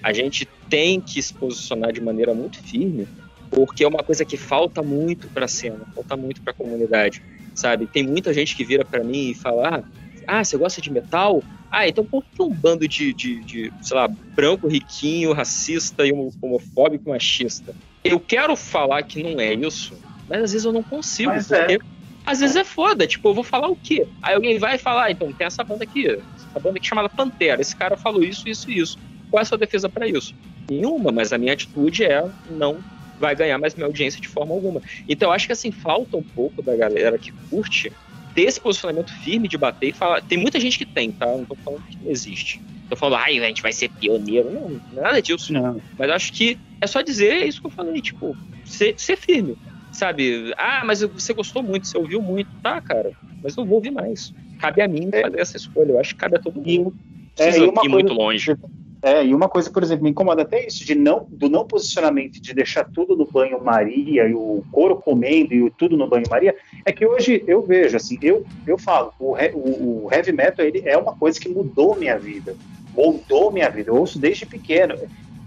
a 0.01 0.11
gente 0.11 0.47
tem 0.67 0.99
que 0.99 1.22
se 1.22 1.31
posicionar 1.33 1.93
de 1.93 2.01
maneira 2.01 2.33
muito 2.33 2.58
firme, 2.63 3.08
porque 3.51 3.83
é 3.83 3.88
uma 3.88 3.99
coisa 4.03 4.25
que 4.25 4.38
falta 4.38 4.81
muito 4.81 5.27
para 5.27 5.45
a 5.45 5.47
cena, 5.47 5.85
falta 5.93 6.17
muito 6.17 6.41
para 6.41 6.49
a 6.51 6.56
comunidade, 6.56 7.22
sabe? 7.53 7.85
Tem 7.85 8.01
muita 8.01 8.33
gente 8.33 8.56
que 8.56 8.65
vira 8.65 8.83
para 8.83 9.03
mim 9.03 9.29
e 9.29 9.35
fala: 9.35 9.77
ah, 9.77 9.83
ah, 10.27 10.43
você 10.43 10.58
gosta 10.58 10.81
de 10.81 10.91
metal? 10.91 11.43
Ah, 11.69 11.88
então 11.88 12.03
por 12.03 12.24
que 12.24 12.41
um 12.41 12.49
bando 12.49 12.88
de, 12.88 13.13
de, 13.13 13.43
de, 13.43 13.74
sei 13.81 13.97
lá, 13.97 14.08
branco, 14.08 14.67
riquinho, 14.67 15.31
racista 15.31 16.08
e 16.08 16.11
homo- 16.11 16.33
homofóbico, 16.41 17.09
machista? 17.09 17.75
Eu 18.03 18.19
quero 18.19 18.56
falar 18.56 19.03
que 19.03 19.22
não 19.22 19.40
é 19.40 19.53
isso, 19.53 19.95
mas 20.27 20.43
às 20.43 20.51
vezes 20.53 20.65
eu 20.65 20.72
não 20.72 20.81
consigo, 20.83 21.29
Mas 21.31 21.51
é. 21.51 21.77
Às 22.25 22.40
vezes 22.40 22.56
é 22.56 22.63
foda, 22.63 23.06
tipo, 23.06 23.29
eu 23.29 23.33
vou 23.33 23.43
falar 23.43 23.69
o 23.69 23.75
quê? 23.75 24.08
Aí 24.22 24.35
alguém 24.35 24.58
vai 24.58 24.77
falar, 24.77 25.06
ah, 25.06 25.11
então 25.11 25.31
tem 25.31 25.45
essa 25.45 25.63
banda 25.63 25.83
aqui, 25.83 26.08
essa 26.08 26.59
banda 26.59 26.77
aqui 26.77 26.88
chamada 26.88 27.09
Pantera, 27.09 27.61
esse 27.61 27.75
cara 27.75 27.95
falou 27.95 28.24
isso, 28.24 28.49
isso 28.49 28.69
e 28.69 28.79
isso. 28.79 28.97
Qual 29.29 29.40
é 29.40 29.43
a 29.43 29.45
sua 29.45 29.58
defesa 29.58 29.90
para 29.90 30.08
isso? 30.08 30.33
Nenhuma, 30.69 31.11
mas 31.11 31.31
a 31.31 31.38
minha 31.38 31.53
atitude 31.53 32.03
é 32.03 32.27
não 32.49 32.79
vai 33.19 33.35
ganhar 33.35 33.58
mais 33.58 33.75
minha 33.75 33.85
audiência 33.85 34.19
de 34.19 34.27
forma 34.27 34.53
alguma. 34.53 34.81
Então 35.08 35.29
eu 35.29 35.33
acho 35.33 35.45
que 35.45 35.53
assim, 35.53 35.72
falta 35.72 36.17
um 36.17 36.24
pouco 36.24 36.61
da 36.61 36.75
galera 36.75 37.17
que 37.17 37.31
curte 37.49 37.91
ter 38.33 38.43
esse 38.43 38.59
posicionamento 38.59 39.11
firme 39.24 39.47
de 39.47 39.58
bater 39.58 39.90
e 39.90 39.93
falar. 39.93 40.22
Tem 40.22 40.38
muita 40.38 40.59
gente 40.59 40.77
que 40.77 40.85
tem, 40.85 41.11
tá? 41.11 41.25
Não 41.25 41.45
tô 41.45 41.56
falando 41.56 41.83
que 41.83 41.97
não 41.97 42.11
existe. 42.11 42.61
Tô 42.90 42.95
falando, 42.95 43.22
ai, 43.22 43.40
a 43.40 43.47
gente 43.47 43.61
vai 43.61 43.72
ser 43.72 43.90
pioneiro. 43.90 44.51
Não, 44.51 44.69
não 44.69 44.99
é 44.99 45.01
nada 45.01 45.22
disso. 45.22 45.53
Não. 45.53 45.81
Mas 45.97 46.09
acho 46.11 46.33
que 46.33 46.59
é 46.81 46.85
só 46.85 47.01
dizer 47.01 47.47
isso 47.47 47.61
que 47.61 47.67
eu 47.67 47.72
falei, 47.72 48.01
tipo, 48.01 48.38
ser, 48.65 48.93
ser 48.97 49.15
firme. 49.15 49.58
Sabe? 49.95 50.53
Ah, 50.58 50.83
mas 50.85 51.01
você 51.01 51.33
gostou 51.33 51.63
muito, 51.63 51.88
você 51.88 51.97
ouviu 51.97 52.22
muito. 52.22 52.49
Tá, 52.61 52.81
cara, 52.81 53.11
mas 53.42 53.56
não 53.56 53.65
vou 53.65 53.76
ouvir 53.76 53.92
mais. 53.92 54.33
Cabe 54.60 54.81
a 54.81 54.88
mim 54.88 55.10
fazer 55.10 55.40
essa 55.40 55.56
escolha. 55.58 55.92
Eu 55.92 55.99
acho 55.99 56.11
que 56.13 56.19
cabe 56.19 56.35
a 56.35 56.40
todo 56.40 56.61
mundo. 56.61 56.94
É, 57.38 57.44
Precisa 57.45 57.65
e 57.65 57.67
ir 57.69 57.74
coisa- 57.74 57.90
muito 57.90 58.13
longe. 58.13 58.56
É, 59.01 59.24
e 59.24 59.35
uma 59.35 59.47
coisa, 59.47 59.69
por 59.69 59.83
exemplo, 59.83 60.03
me 60.03 60.10
incomoda 60.10 60.42
até 60.42 60.65
isso, 60.65 60.83
de 60.83 60.95
não, 60.95 61.28
do 61.31 61.47
não 61.47 61.63
posicionamento, 61.63 62.42
de 62.42 62.53
deixar 62.56 62.83
tudo 62.85 63.15
no 63.15 63.29
banho-maria, 63.31 64.28
e 64.28 64.33
o 64.33 64.65
couro 64.72 64.95
comendo 64.95 65.53
e 65.53 65.61
o 65.61 65.69
tudo 65.69 65.95
no 65.95 66.10
banho-maria, 66.10 66.56
é 66.83 66.92
que 66.92 67.06
hoje 67.06 67.44
eu 67.47 67.61
vejo, 67.61 67.95
assim, 67.95 68.17
eu, 68.19 68.44
eu 68.65 68.79
falo, 68.79 69.13
o, 69.19 69.35
o, 69.53 70.06
o 70.06 70.10
heavy 70.11 70.31
metal 70.31 70.65
ele 70.65 70.81
é 70.83 70.97
uma 70.97 71.13
coisa 71.13 71.40
que 71.40 71.47
mudou 71.47 71.95
minha 71.99 72.17
vida, 72.17 72.58
moldou 72.92 73.51
minha 73.51 73.69
vida, 73.69 73.92
eu 73.92 73.95
ouço 73.95 74.17
desde 74.19 74.45
pequeno. 74.45 74.95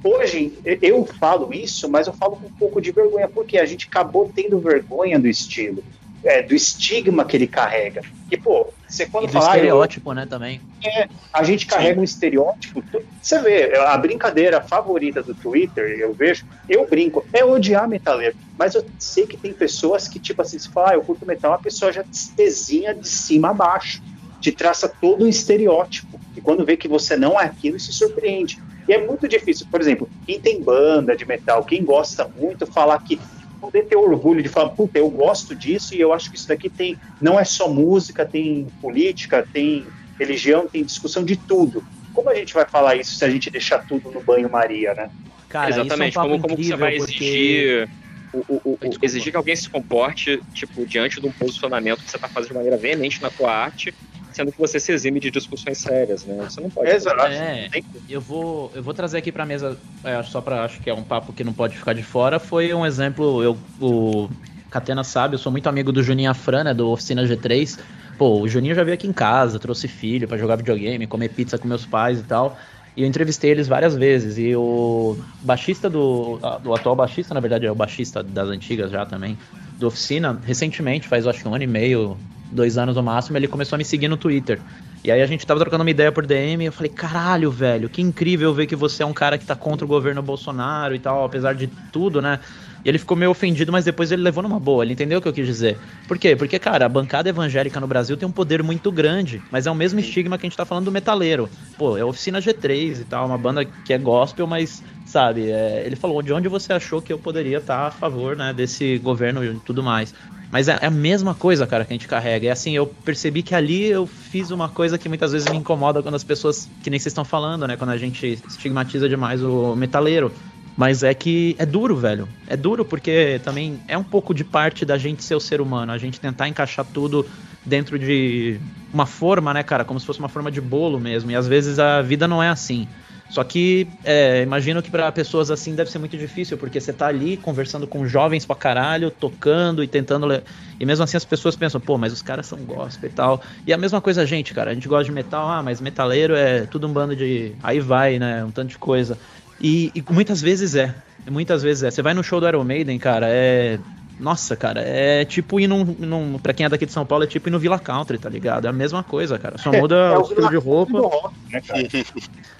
Hoje 0.02 0.52
eu 0.82 1.04
falo 1.04 1.52
isso, 1.52 1.88
mas 1.90 2.06
eu 2.06 2.12
falo 2.12 2.36
com 2.36 2.46
um 2.46 2.52
pouco 2.58 2.80
de 2.80 2.92
vergonha, 2.92 3.28
porque 3.28 3.58
a 3.58 3.64
gente 3.66 3.86
acabou 3.90 4.30
tendo 4.34 4.60
vergonha 4.60 5.18
do 5.18 5.26
estilo, 5.28 5.82
é, 6.24 6.42
do 6.42 6.54
estigma 6.54 7.24
que 7.24 7.36
ele 7.36 7.46
carrega. 7.46 8.00
E, 8.30 8.36
pô, 8.36 8.72
você 8.86 9.06
quando 9.06 9.24
E 9.24 9.26
do 9.28 9.32
fala. 9.32 9.46
ah, 9.46 9.48
eu- 9.58 9.64
estereótipo, 9.64 10.12
né, 10.12 10.26
também. 10.26 10.60
é, 10.84 11.08
a 11.32 11.42
gente 11.42 11.66
carrega 11.66 12.00
um 12.00 12.04
estereótipo. 12.04 12.82
Você 13.20 13.40
vê, 13.42 13.76
a 13.76 13.98
brincadeira 13.98 14.60
favorita 14.62 15.22
do 15.22 15.34
Twitter, 15.34 15.98
eu 15.98 16.14
vejo, 16.14 16.44
eu 16.68 16.86
brinco, 16.88 17.26
é 17.32 17.44
odiar 17.44 17.88
metaleiro. 17.88 18.36
Mas 18.56 18.74
eu 18.74 18.84
sei 18.98 19.26
que 19.26 19.36
tem 19.36 19.52
pessoas 19.52 20.06
que, 20.08 20.18
tipo 20.20 20.40
assim, 20.40 20.58
se 20.58 20.68
fala, 20.70 20.92
ah, 20.92 20.94
eu 20.94 21.02
curto 21.02 21.26
metal, 21.26 21.52
a 21.52 21.58
pessoa 21.58 21.92
já 21.92 22.02
te 22.04 22.34
desenha 22.36 22.94
de 22.94 23.08
cima 23.08 23.50
a 23.50 23.54
baixo, 23.54 24.00
te 24.40 24.52
traça 24.52 24.88
todo 24.88 25.24
um 25.24 25.28
estereótipo. 25.28 26.20
E 26.36 26.40
quando 26.40 26.64
vê 26.64 26.76
que 26.76 26.86
você 26.88 27.16
não 27.16 27.38
é 27.38 27.44
aquilo, 27.44 27.78
se 27.78 27.92
surpreende. 27.92 28.62
E 28.88 28.92
é 28.94 29.06
muito 29.06 29.28
difícil, 29.28 29.66
por 29.70 29.80
exemplo, 29.82 30.10
quem 30.26 30.40
tem 30.40 30.62
banda 30.64 31.14
de 31.14 31.26
metal, 31.26 31.62
quem 31.62 31.84
gosta 31.84 32.26
muito, 32.34 32.66
falar 32.66 32.98
que 33.00 33.20
poder 33.60 33.82
ter 33.82 33.96
orgulho 33.96 34.42
de 34.42 34.48
falar, 34.48 34.70
puta, 34.70 34.98
eu 34.98 35.10
gosto 35.10 35.54
disso 35.54 35.94
e 35.94 36.00
eu 36.00 36.12
acho 36.12 36.30
que 36.30 36.36
isso 36.36 36.48
daqui 36.48 36.70
tem, 36.70 36.98
não 37.20 37.38
é 37.38 37.44
só 37.44 37.68
música, 37.68 38.24
tem 38.24 38.66
política, 38.80 39.46
tem 39.52 39.92
religião, 40.18 40.66
tem 40.66 40.82
discussão 40.84 41.22
de 41.22 41.36
tudo. 41.36 41.84
Como 42.14 42.30
a 42.30 42.34
gente 42.34 42.54
vai 42.54 42.66
falar 42.66 42.96
isso 42.96 43.14
se 43.14 43.24
a 43.24 43.28
gente 43.28 43.50
deixar 43.50 43.80
tudo 43.80 44.10
no 44.10 44.22
banho-maria, 44.22 44.94
né? 44.94 45.10
Cara, 45.50 45.68
Exatamente. 45.70 46.10
isso 46.10 46.18
é 46.18 46.22
um 46.22 46.28
como, 46.28 46.36
papo 46.36 46.48
como 46.48 46.56
que 46.56 46.64
você 46.64 46.74
incrível, 46.74 46.78
vai 46.78 46.96
porque- 46.96 47.24
exigir. 47.24 47.90
O, 48.32 48.38
o- 48.40 48.60
o- 48.64 48.72
o- 48.74 48.78
exigir 49.02 49.30
que 49.32 49.36
alguém 49.38 49.56
se 49.56 49.68
comporte, 49.70 50.38
tipo, 50.52 50.84
diante 50.86 51.18
de 51.20 51.26
um 51.26 51.32
posicionamento 51.32 52.04
que 52.04 52.10
você 52.10 52.16
está 52.16 52.28
fazendo 52.28 52.50
de 52.50 52.54
maneira 52.56 52.76
veemente 52.76 53.22
na 53.22 53.30
tua 53.30 53.50
arte, 53.50 53.92
sendo 54.38 54.52
que 54.52 54.58
você 54.58 54.78
se 54.78 54.92
exime 54.92 55.18
de 55.18 55.32
discussões 55.32 55.78
sérias, 55.78 56.24
né? 56.24 56.46
Você 56.48 56.60
não 56.60 56.70
pode. 56.70 56.88
É, 56.88 57.68
eu 58.08 58.20
vou, 58.20 58.70
eu 58.72 58.82
vou 58.82 58.94
trazer 58.94 59.18
aqui 59.18 59.32
pra 59.32 59.44
mesa, 59.44 59.76
é, 60.04 60.22
só 60.22 60.40
pra 60.40 60.64
acho 60.64 60.80
que 60.80 60.88
é 60.88 60.94
um 60.94 61.02
papo 61.02 61.32
que 61.32 61.42
não 61.42 61.52
pode 61.52 61.76
ficar 61.76 61.92
de 61.92 62.04
fora. 62.04 62.38
Foi 62.38 62.72
um 62.72 62.86
exemplo, 62.86 63.42
eu, 63.42 63.58
o, 63.80 64.28
Catena 64.70 65.02
sabe, 65.02 65.34
eu 65.34 65.38
sou 65.38 65.50
muito 65.50 65.68
amigo 65.68 65.90
do 65.90 66.04
Juninho 66.04 66.30
Afran, 66.30 66.64
né, 66.64 66.74
do 66.74 66.88
Oficina 66.88 67.24
G3. 67.24 67.80
Pô, 68.16 68.40
o 68.40 68.48
Juninho 68.48 68.76
já 68.76 68.84
veio 68.84 68.94
aqui 68.94 69.08
em 69.08 69.12
casa, 69.12 69.58
trouxe 69.58 69.88
filho 69.88 70.28
para 70.28 70.38
jogar 70.38 70.54
videogame, 70.54 71.04
comer 71.06 71.30
pizza 71.30 71.58
com 71.58 71.66
meus 71.66 71.84
pais 71.84 72.20
e 72.20 72.22
tal. 72.22 72.56
E 72.96 73.02
eu 73.02 73.08
entrevistei 73.08 73.50
eles 73.50 73.66
várias 73.66 73.96
vezes. 73.96 74.38
E 74.38 74.54
o 74.54 75.16
baixista 75.42 75.90
do. 75.90 76.38
O 76.64 76.74
atual 76.74 76.94
baixista, 76.94 77.34
na 77.34 77.40
verdade, 77.40 77.66
é 77.66 77.70
o 77.70 77.74
baixista 77.74 78.22
das 78.22 78.48
antigas 78.48 78.90
já 78.90 79.04
também, 79.04 79.36
do 79.78 79.88
Oficina, 79.88 80.40
recentemente, 80.44 81.08
faz 81.08 81.26
acho 81.26 81.42
que 81.42 81.48
um 81.48 81.54
ano 81.54 81.64
e 81.64 81.66
meio, 81.66 82.16
dois 82.50 82.78
anos 82.78 82.96
no 82.96 83.02
máximo, 83.02 83.36
ele 83.36 83.48
começou 83.48 83.76
a 83.76 83.78
me 83.78 83.84
seguir 83.84 84.08
no 84.08 84.16
Twitter. 84.16 84.60
E 85.04 85.10
aí 85.10 85.22
a 85.22 85.26
gente 85.26 85.46
tava 85.46 85.60
trocando 85.60 85.82
uma 85.82 85.90
ideia 85.90 86.10
por 86.10 86.26
DM 86.26 86.64
e 86.64 86.66
eu 86.66 86.72
falei, 86.72 86.90
caralho, 86.90 87.50
velho, 87.50 87.88
que 87.88 88.02
incrível 88.02 88.52
ver 88.52 88.66
que 88.66 88.74
você 88.74 89.02
é 89.02 89.06
um 89.06 89.12
cara 89.12 89.38
que 89.38 89.46
tá 89.46 89.54
contra 89.54 89.84
o 89.84 89.88
governo 89.88 90.20
Bolsonaro 90.22 90.94
e 90.94 90.98
tal, 90.98 91.24
apesar 91.24 91.54
de 91.54 91.68
tudo, 91.92 92.20
né? 92.20 92.40
E 92.84 92.88
ele 92.88 92.98
ficou 92.98 93.16
meio 93.16 93.30
ofendido, 93.30 93.72
mas 93.72 93.84
depois 93.84 94.12
ele 94.12 94.22
levou 94.22 94.42
numa 94.42 94.58
boa, 94.58 94.84
ele 94.84 94.92
entendeu 94.92 95.18
o 95.18 95.22
que 95.22 95.28
eu 95.28 95.32
quis 95.32 95.46
dizer. 95.46 95.78
Por 96.06 96.18
quê? 96.18 96.36
Porque, 96.36 96.58
cara, 96.58 96.86
a 96.86 96.88
bancada 96.88 97.28
evangélica 97.28 97.80
no 97.80 97.86
Brasil 97.86 98.16
tem 98.16 98.28
um 98.28 98.32
poder 98.32 98.62
muito 98.62 98.90
grande, 98.90 99.42
mas 99.50 99.66
é 99.66 99.70
o 99.70 99.74
mesmo 99.74 100.00
estigma 100.00 100.38
que 100.38 100.46
a 100.46 100.48
gente 100.48 100.56
tá 100.56 100.64
falando 100.64 100.86
do 100.86 100.92
metaleiro. 100.92 101.48
Pô, 101.76 101.96
é 101.96 102.04
Oficina 102.04 102.40
G3 102.40 103.00
e 103.00 103.04
tal, 103.04 103.26
uma 103.26 103.38
banda 103.38 103.64
que 103.64 103.92
é 103.92 103.98
gospel, 103.98 104.46
mas, 104.46 104.82
sabe, 105.04 105.50
é, 105.50 105.82
ele 105.84 105.96
falou 105.96 106.22
de 106.22 106.32
onde 106.32 106.48
você 106.48 106.72
achou 106.72 107.02
que 107.02 107.12
eu 107.12 107.18
poderia 107.18 107.58
estar 107.58 107.78
tá 107.78 107.86
a 107.88 107.90
favor, 107.90 108.36
né, 108.36 108.52
desse 108.52 108.98
governo 108.98 109.44
e 109.44 109.54
tudo 109.60 109.82
mais. 109.82 110.14
Mas 110.50 110.68
é, 110.68 110.78
é 110.80 110.86
a 110.86 110.90
mesma 110.90 111.34
coisa, 111.34 111.66
cara, 111.66 111.84
que 111.84 111.92
a 111.92 111.96
gente 111.96 112.08
carrega. 112.08 112.48
É 112.48 112.50
assim, 112.50 112.74
eu 112.74 112.86
percebi 112.86 113.42
que 113.42 113.54
ali 113.54 113.86
eu 113.86 114.06
fiz 114.06 114.50
uma 114.50 114.68
coisa 114.68 114.96
que 114.96 115.08
muitas 115.08 115.32
vezes 115.32 115.50
me 115.50 115.56
incomoda 115.56 116.02
quando 116.02 116.14
as 116.14 116.24
pessoas, 116.24 116.68
que 116.82 116.88
nem 116.88 116.98
vocês 116.98 117.10
estão 117.10 117.24
falando, 117.24 117.66
né? 117.66 117.76
Quando 117.76 117.90
a 117.90 117.98
gente 117.98 118.38
estigmatiza 118.48 119.08
demais 119.08 119.42
o 119.42 119.76
metaleiro. 119.76 120.32
Mas 120.76 121.02
é 121.02 121.12
que 121.12 121.56
é 121.58 121.66
duro, 121.66 121.96
velho. 121.96 122.28
É 122.46 122.56
duro 122.56 122.84
porque 122.84 123.40
também 123.42 123.80
é 123.88 123.98
um 123.98 124.04
pouco 124.04 124.32
de 124.32 124.44
parte 124.44 124.84
da 124.84 124.96
gente 124.96 125.24
ser 125.24 125.34
o 125.34 125.40
ser 125.40 125.60
humano. 125.60 125.90
A 125.90 125.98
gente 125.98 126.20
tentar 126.20 126.46
encaixar 126.46 126.86
tudo 126.86 127.26
dentro 127.66 127.98
de 127.98 128.60
uma 128.94 129.04
forma, 129.04 129.52
né, 129.52 129.64
cara? 129.64 129.84
Como 129.84 129.98
se 129.98 130.06
fosse 130.06 130.20
uma 130.20 130.28
forma 130.28 130.52
de 130.52 130.60
bolo 130.60 131.00
mesmo. 131.00 131.32
E 131.32 131.34
às 131.34 131.48
vezes 131.48 131.80
a 131.80 132.00
vida 132.00 132.28
não 132.28 132.40
é 132.40 132.48
assim. 132.48 132.86
Só 133.28 133.44
que 133.44 133.86
é, 134.04 134.42
imagino 134.42 134.82
que 134.82 134.90
para 134.90 135.12
pessoas 135.12 135.50
assim 135.50 135.74
deve 135.74 135.90
ser 135.90 135.98
muito 135.98 136.16
difícil, 136.16 136.56
porque 136.56 136.80
você 136.80 136.92
tá 136.92 137.08
ali 137.08 137.36
conversando 137.36 137.86
com 137.86 138.06
jovens 138.06 138.46
pra 138.46 138.56
caralho, 138.56 139.10
tocando 139.10 139.84
e 139.84 139.86
tentando. 139.86 140.26
Le... 140.26 140.42
E 140.80 140.86
mesmo 140.86 141.04
assim 141.04 141.16
as 141.16 141.24
pessoas 141.24 141.54
pensam, 141.54 141.80
pô, 141.80 141.98
mas 141.98 142.12
os 142.12 142.22
caras 142.22 142.46
são 142.46 142.58
gospel 142.58 143.10
e 143.10 143.12
tal. 143.12 143.42
E 143.66 143.72
a 143.72 143.76
mesma 143.76 144.00
coisa 144.00 144.22
a 144.22 144.26
gente, 144.26 144.54
cara. 144.54 144.70
A 144.70 144.74
gente 144.74 144.88
gosta 144.88 145.04
de 145.04 145.12
metal, 145.12 145.46
ah, 145.46 145.62
mas 145.62 145.80
metaleiro 145.80 146.34
é 146.34 146.62
tudo 146.62 146.86
um 146.86 146.92
bando 146.92 147.14
de. 147.14 147.52
Aí 147.62 147.80
vai, 147.80 148.18
né? 148.18 148.42
Um 148.44 148.50
tanto 148.50 148.70
de 148.70 148.78
coisa. 148.78 149.18
E, 149.60 149.90
e, 149.94 150.02
muitas 150.10 150.40
vezes 150.40 150.74
é. 150.74 150.94
Muitas 151.30 151.62
vezes 151.62 151.82
é. 151.82 151.90
Você 151.90 152.00
vai 152.00 152.14
no 152.14 152.24
show 152.24 152.40
do 152.40 152.48
Iron 152.48 152.64
Maiden, 152.64 152.98
cara, 152.98 153.26
é. 153.28 153.78
Nossa, 154.18 154.56
cara, 154.56 154.80
é 154.80 155.24
tipo 155.24 155.60
ir 155.60 155.68
num, 155.68 155.84
num. 155.84 156.38
Pra 156.38 156.52
quem 156.52 156.66
é 156.66 156.68
daqui 156.68 156.84
de 156.84 156.92
São 156.92 157.06
Paulo, 157.06 157.24
é 157.24 157.26
tipo 157.26 157.48
ir 157.48 157.52
no 157.52 157.58
Villa 157.58 157.78
Country, 157.78 158.18
tá 158.18 158.28
ligado? 158.28 158.66
É 158.66 158.68
a 158.68 158.72
mesma 158.72 159.02
coisa, 159.02 159.38
cara. 159.38 159.56
Só 159.58 159.70
muda 159.70 159.94
é, 159.94 160.14
é 160.14 160.18
o, 160.18 160.22
estilo 160.22 160.48
de 160.48 160.56
roupa. 160.56 160.98
Rock, 160.98 161.34
né, 161.50 161.62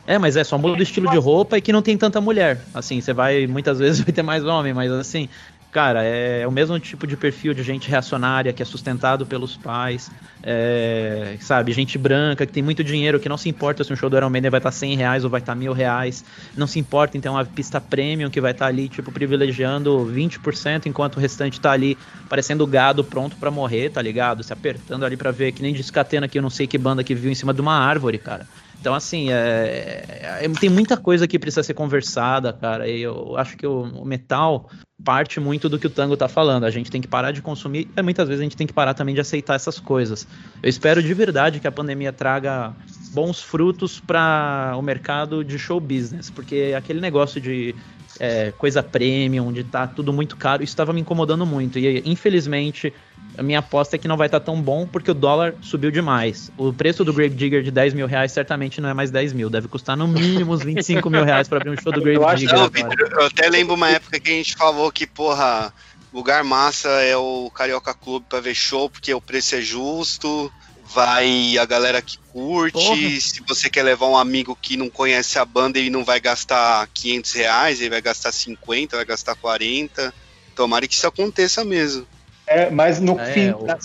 é, 0.07 0.19
mas 0.19 0.37
é, 0.37 0.45
só 0.45 0.57
muda 0.57 0.79
o 0.79 0.83
estilo 0.83 1.11
de 1.11 1.19
roupa 1.19 1.59
e 1.59 1.61
que 1.61 1.73
não 1.73 1.83
tem 1.83 1.97
tanta 1.97 2.21
mulher. 2.21 2.61
Assim, 2.73 3.01
você 3.01 3.13
vai. 3.13 3.47
Muitas 3.47 3.79
vezes 3.79 4.01
vai 4.05 4.13
ter 4.13 4.23
mais 4.23 4.45
homem, 4.45 4.73
mas 4.73 4.93
assim. 4.93 5.29
Cara, 5.71 6.03
é, 6.03 6.47
o 6.47 6.51
mesmo 6.51 6.81
tipo 6.81 7.07
de 7.07 7.15
perfil 7.15 7.53
de 7.53 7.63
gente 7.63 7.91
reacionária 7.91 8.55
que 8.55 8.63
é 8.63 8.65
sustentado 8.65 9.27
pelos 9.27 9.55
pais, 9.55 10.11
é, 10.43 11.37
sabe? 11.41 11.73
Gente 11.73 11.99
branca 11.99 12.47
que 12.47 12.53
tem 12.53 12.63
muito 12.63 12.83
dinheiro, 12.83 13.21
que 13.21 13.29
não 13.29 13.37
se 13.37 13.51
importa 13.51 13.85
se 13.85 13.93
um 13.93 13.97
show 13.97 14.09
do 14.09 14.17
Iron 14.17 14.31
Maiden 14.31 14.51
vai 14.51 14.61
estar 14.61 14.73
100 14.73 14.97
reais 14.97 15.25
ou 15.25 15.31
vai 15.31 15.41
estar 15.41 15.55
mil 15.55 15.75
reais. 15.75 16.25
Não 16.57 16.67
se 16.67 16.79
importa 16.79 17.19
então 17.19 17.37
a 17.37 17.45
pista 17.45 17.83
premium 17.83 18.31
que 18.31 18.41
vai 18.41 18.53
estar 18.53 18.67
ali, 18.67 18.89
tipo, 18.89 19.13
privilegiando 19.13 20.07
20%, 20.07 20.87
enquanto 20.87 21.17
o 21.17 21.21
restante 21.21 21.61
tá 21.61 21.73
ali 21.73 21.99
parecendo 22.31 22.67
gado 22.67 23.05
pronto 23.05 23.37
para 23.37 23.51
morrer, 23.51 23.91
tá 23.91 24.01
ligado? 24.01 24.43
Se 24.43 24.55
apertando 24.55 25.05
ali 25.05 25.19
para 25.19 25.31
ver, 25.33 25.53
que 25.53 25.61
nem 25.61 25.75
descatena 25.75 26.27
que 26.27 26.39
eu 26.39 26.43
não 26.43 26.51
sei 26.51 26.67
que 26.67 26.79
banda 26.79 27.05
que 27.05 27.15
viu 27.15 27.31
em 27.31 27.35
cima 27.35 27.53
de 27.53 27.61
uma 27.61 27.75
árvore, 27.75 28.19
cara. 28.19 28.49
Então, 28.81 28.95
assim, 28.95 29.31
é, 29.33 30.05
é, 30.41 30.49
tem 30.61 30.71
muita 30.71 30.97
coisa 30.97 31.27
que 31.27 31.39
precisa 31.39 31.63
ser 31.63 31.75
conversada, 31.75 32.53
cara. 32.53 32.89
E 32.89 33.01
eu 33.01 33.37
acho 33.37 33.57
que 33.57 33.67
o, 33.67 33.83
o, 33.83 34.05
metal 34.05 34.71
parte 35.05 35.41
muito 35.41 35.69
do 35.69 35.79
que 35.79 35.87
o 35.87 35.91
Tango 35.91 36.17
tá 36.17 36.29
falando. 36.29 36.65
A 36.65 36.71
gente 36.71 36.91
tem 36.91 37.01
que 37.01 37.09
parar 37.09 37.33
de 37.33 37.43
consumir 37.43 37.89
e 37.97 38.03
muitas 38.03 38.29
vezes 38.29 38.41
a 38.41 38.45
gente 38.45 38.57
tem 38.57 38.67
que 38.67 38.73
parar 38.73 38.95
também 38.95 39.15
de 39.15 39.21
aceitar 39.21 39.55
essas 39.55 39.81
coisas. 39.81 40.27
Eu 40.63 40.69
espero 40.69 41.03
de 41.03 41.13
verdade 41.13 41.59
que 41.61 41.67
a 41.67 41.73
pandemia 41.73 42.13
traga 42.13 42.73
bons 43.13 43.43
frutos 43.43 43.99
para 44.01 44.75
o 44.77 44.83
mercado 44.83 45.45
de 45.45 45.59
show 45.59 45.81
business, 45.81 46.31
porque 46.31 46.75
aquele 46.77 47.01
negócio 47.01 47.41
de 47.41 47.75
é, 48.21 48.53
coisa 48.53 48.83
premium, 48.83 49.53
de 49.53 49.65
tá 49.65 49.87
tudo 49.87 50.13
muito 50.13 50.37
caro, 50.37 50.63
isso 50.63 50.73
estava 50.73 50.93
me 50.93 51.01
incomodando 51.01 51.45
muito. 51.45 51.79
E 51.79 52.03
infelizmente 52.05 52.93
a 53.39 53.43
minha 53.43 53.61
aposta 53.61 53.95
é 53.95 53.99
que 53.99 54.09
não 54.09 54.17
vai 54.17 54.27
estar 54.27 54.41
tá 54.41 54.47
tão 54.47 54.61
bom 54.61 54.85
porque 54.85 55.13
o 55.13 55.15
dólar 55.15 55.55
subiu 55.63 55.93
demais. 55.93 56.51
O 56.59 56.73
preço 56.73 57.05
do 57.05 57.13
Grave 57.13 57.37
Digger 57.37 57.63
de 57.63 57.71
10 57.71 57.95
mil 57.95 58.07
reais 58.09 58.33
certamente 58.33 58.81
não 58.81 58.89
é 58.89 58.95
mais 58.95 59.13
10 59.13 59.33
mil, 59.33 59.49
deve 59.49 59.69
custar 59.69 59.97
no 59.97 60.09
mínimo 60.09 60.53
uns 60.53 60.65
25 60.65 61.09
mil 61.09 61.25
reais 61.25 61.47
para 61.47 61.59
abrir 61.59 61.71
um 61.71 61.77
show 61.81 61.93
do 61.93 62.03
Grave 62.03 62.37
Digger. 62.37 62.59
Não, 62.59 62.69
Victor, 62.69 63.13
eu 63.13 63.27
até 63.27 63.49
lembro 63.49 63.75
uma 63.75 63.89
época 63.91 64.19
que 64.19 64.29
a 64.29 64.35
gente 64.35 64.57
falou 64.57 64.91
que, 64.91 65.07
porra, 65.07 65.73
lugar 66.13 66.43
massa 66.43 66.89
é 66.89 67.17
o 67.17 67.49
Carioca 67.55 67.95
Clube 67.95 68.27
para 68.29 68.41
ver 68.41 68.57
show 68.57 68.91
porque 68.91 69.15
o 69.15 69.21
preço 69.21 69.55
é 69.55 69.61
justo. 69.61 70.53
Vai 70.93 71.59
a 71.59 71.67
galera 71.67 72.01
que 72.01 72.19
curte. 72.33 72.73
Porra. 72.73 73.21
Se 73.21 73.43
você 73.47 73.69
quer 73.69 73.83
levar 73.83 74.07
um 74.07 74.17
amigo 74.17 74.59
que 74.61 74.77
não 74.77 74.89
conhece 74.89 75.39
a 75.39 75.45
banda, 75.45 75.79
ele 75.79 75.91
não 75.91 76.03
vai 76.03 76.19
gastar 76.19 76.89
500 76.93 77.33
reais, 77.33 77.81
ele 77.81 77.91
vai 77.91 78.01
gastar 78.01 78.33
50, 78.33 78.97
vai 78.97 79.05
gastar 79.05 79.35
40. 79.37 80.13
Tomara 80.57 80.89
que 80.89 80.95
isso 80.95 81.07
aconteça 81.07 81.63
mesmo. 81.63 82.07
É, 82.49 82.71
mas 82.71 83.01
no 83.01 83.19
é, 83.21 83.33
fim 83.33 83.51
o... 83.51 83.65
da 83.65 83.79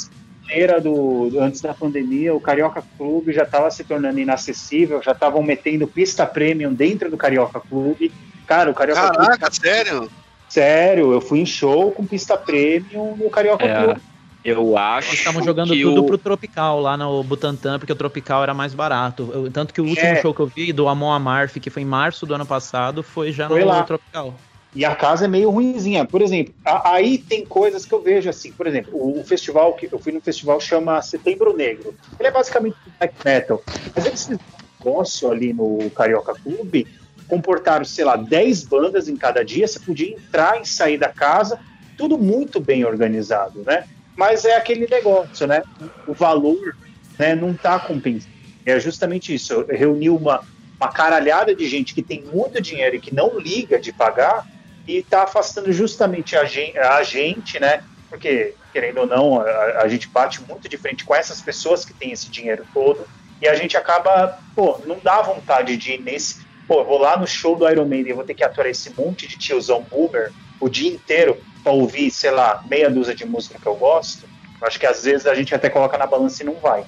era 0.50 0.80
do, 0.80 1.30
do, 1.30 1.40
antes 1.40 1.62
da 1.62 1.74
pandemia, 1.74 2.34
o 2.34 2.40
Carioca 2.40 2.84
Clube 2.98 3.34
já 3.34 3.44
estava 3.44 3.72
se 3.72 3.84
tornando 3.84 4.20
inacessível, 4.20 5.02
já 5.02 5.12
estavam 5.12 5.42
metendo 5.42 5.88
pista 5.88 6.26
premium 6.26 6.74
dentro 6.74 7.10
do 7.10 7.18
Carioca 7.18 7.60
Clube. 7.60 8.12
Cara, 8.46 8.70
o 8.70 8.74
Carioca 8.74 9.02
Caraca, 9.02 9.38
Clube, 9.38 9.56
sério? 9.56 10.12
Sério, 10.50 11.12
eu 11.14 11.22
fui 11.22 11.40
em 11.40 11.46
show 11.46 11.92
com 11.92 12.06
pista 12.06 12.38
premium 12.38 13.16
no 13.16 13.30
Carioca 13.30 13.66
é. 13.66 13.84
Clube. 13.84 14.02
Eu 14.44 14.78
acho. 14.78 15.08
Nós 15.08 15.20
estavam 15.20 15.42
jogando 15.42 15.74
tudo 15.74 16.02
o... 16.02 16.06
pro 16.06 16.18
Tropical 16.18 16.82
lá 16.82 16.98
no 16.98 17.24
Butantã, 17.24 17.80
porque 17.80 17.94
o 17.94 17.96
Tropical 17.96 18.44
era 18.44 18.54
mais 18.54 18.74
barato. 18.74 19.30
Eu, 19.34 19.50
tanto 19.50 19.74
que 19.74 19.80
o 19.80 19.86
último 19.86 20.06
é. 20.06 20.22
show 20.22 20.34
que 20.34 20.42
eu 20.42 20.48
vi 20.48 20.74
do 20.74 20.88
Amon 20.90 21.14
Amarth, 21.14 21.54
que 21.54 21.70
foi 21.70 21.82
em 21.82 21.86
março 21.86 22.26
do 22.26 22.36
ano 22.36 22.46
passado, 22.46 23.02
foi 23.02 23.32
já 23.32 23.48
foi 23.48 23.62
no 23.62 23.68
lá. 23.68 23.84
Tropical. 23.84 24.36
E 24.76 24.84
a 24.84 24.96
casa 24.96 25.26
é 25.26 25.28
meio 25.28 25.52
ruimzinha. 25.52 26.06
Por 26.06 26.22
exemplo, 26.22 26.54
a, 26.66 26.94
aí 26.96 27.18
tem 27.18 27.46
coisas 27.46 27.86
que 27.86 27.94
eu 27.94 28.02
vejo 28.02 28.30
assim. 28.30 28.52
Por 28.52 28.66
exemplo, 28.66 28.96
o, 28.96 29.20
o, 29.20 29.24
festival 29.24 29.74
que 29.74 29.88
eu 29.92 30.00
fui 30.00 30.12
no 30.12 30.22
festival 30.22 30.60
chama 30.60 31.02
Setembro 31.02 31.56
Negro. 31.56 31.96
Ele 32.20 32.28
é 32.28 32.32
basicamente 32.32 32.76
black 33.00 33.14
metal. 33.24 33.62
Mas 33.96 34.06
esse 34.06 34.40
negócio 34.80 35.32
ali 35.32 35.54
no 35.54 35.90
Carioca 35.92 36.34
Clube 36.34 36.88
comportaram, 37.28 37.86
sei 37.86 38.04
lá, 38.04 38.16
10 38.16 38.64
bandas 38.64 39.08
em 39.08 39.16
cada 39.16 39.46
dia. 39.46 39.68
Você 39.68 39.80
podia 39.80 40.12
entrar 40.12 40.60
e 40.60 40.66
sair 40.66 40.98
da 40.98 41.10
casa, 41.10 41.60
tudo 41.98 42.18
muito 42.18 42.60
bem 42.60 42.84
organizado, 42.84 43.62
né? 43.64 43.86
Mas 44.16 44.46
é 44.46 44.56
aquele 44.56 44.88
negócio, 44.88 45.46
né? 45.48 45.64
O 46.08 46.14
valor 46.14 46.76
né, 47.18 47.36
não 47.36 47.52
está 47.52 47.80
compensando. 47.80 48.34
É 48.66 48.80
justamente 48.80 49.34
isso. 49.34 49.66
Reuniu 49.70 50.16
uma, 50.16 50.44
uma 50.80 50.92
caralhada 50.92 51.56
de 51.56 51.68
gente 51.68 51.94
que 51.94 52.02
tem 52.02 52.24
muito 52.24 52.62
dinheiro 52.62 52.96
e 52.96 53.00
que 53.00 53.14
não 53.14 53.40
liga 53.40 53.80
de 53.80 53.92
pagar 53.92 54.48
e 54.88 54.98
está 54.98 55.24
afastando 55.24 55.72
justamente 55.72 56.36
a 56.36 56.46
gente, 56.46 56.78
a 56.78 57.04
gente, 57.04 57.60
né? 57.60 57.84
Porque, 58.10 58.54
querendo 58.72 59.00
ou 59.00 59.08
não, 59.08 59.42
a, 59.42 59.82
a, 59.82 59.88
gente 59.88 60.08
bate 60.08 60.42
muito 60.44 60.70
de 60.70 60.78
frente 60.78 61.04
com 61.04 61.16
essas 61.16 61.42
pessoas 61.42 61.84
que 61.84 61.94
têm 61.94 62.12
esse 62.12 62.30
dinheiro 62.30 62.66
todo 62.74 63.08
e 63.42 63.48
a 63.48 63.56
gente 63.56 63.76
acaba, 63.76 64.40
pô, 64.56 64.80
não 64.86 65.00
dá 65.02 65.22
vontade 65.22 65.76
de 65.78 65.94
ir 65.94 66.02
nesse. 66.02 66.46
Pô, 66.68 66.84
vou 66.84 66.98
lá 66.98 67.18
no 67.18 67.28
show 67.28 67.56
do 67.56 67.68
Iron 67.70 67.86
Maiden 67.86 68.12
e 68.12 68.16
vou 68.16 68.24
ter 68.24 68.34
que 68.34 68.44
aturar 68.44 68.70
esse 68.70 68.90
monte 68.92 69.28
de 69.28 69.38
tiozão 69.38 69.82
boomer 69.82 70.32
o 70.60 70.70
dia 70.70 70.94
inteiro 70.94 71.42
para 71.62 71.72
ouvir, 71.72 72.12
sei 72.12 72.32
lá, 72.32 72.64
meia 72.70 72.90
dúzia 72.90 73.16
de 73.16 73.26
música 73.26 73.60
que 73.60 73.66
eu 73.66 73.76
gosto. 73.76 74.30
Acho 74.62 74.80
que 74.80 74.86
às 74.86 75.04
vezes 75.04 75.28
a 75.28 75.36
gente 75.36 75.54
até 75.54 75.70
coloca 75.70 75.98
na 75.98 76.06
balança 76.06 76.42
e 76.42 76.46
não 76.46 76.56
vai. 76.56 76.86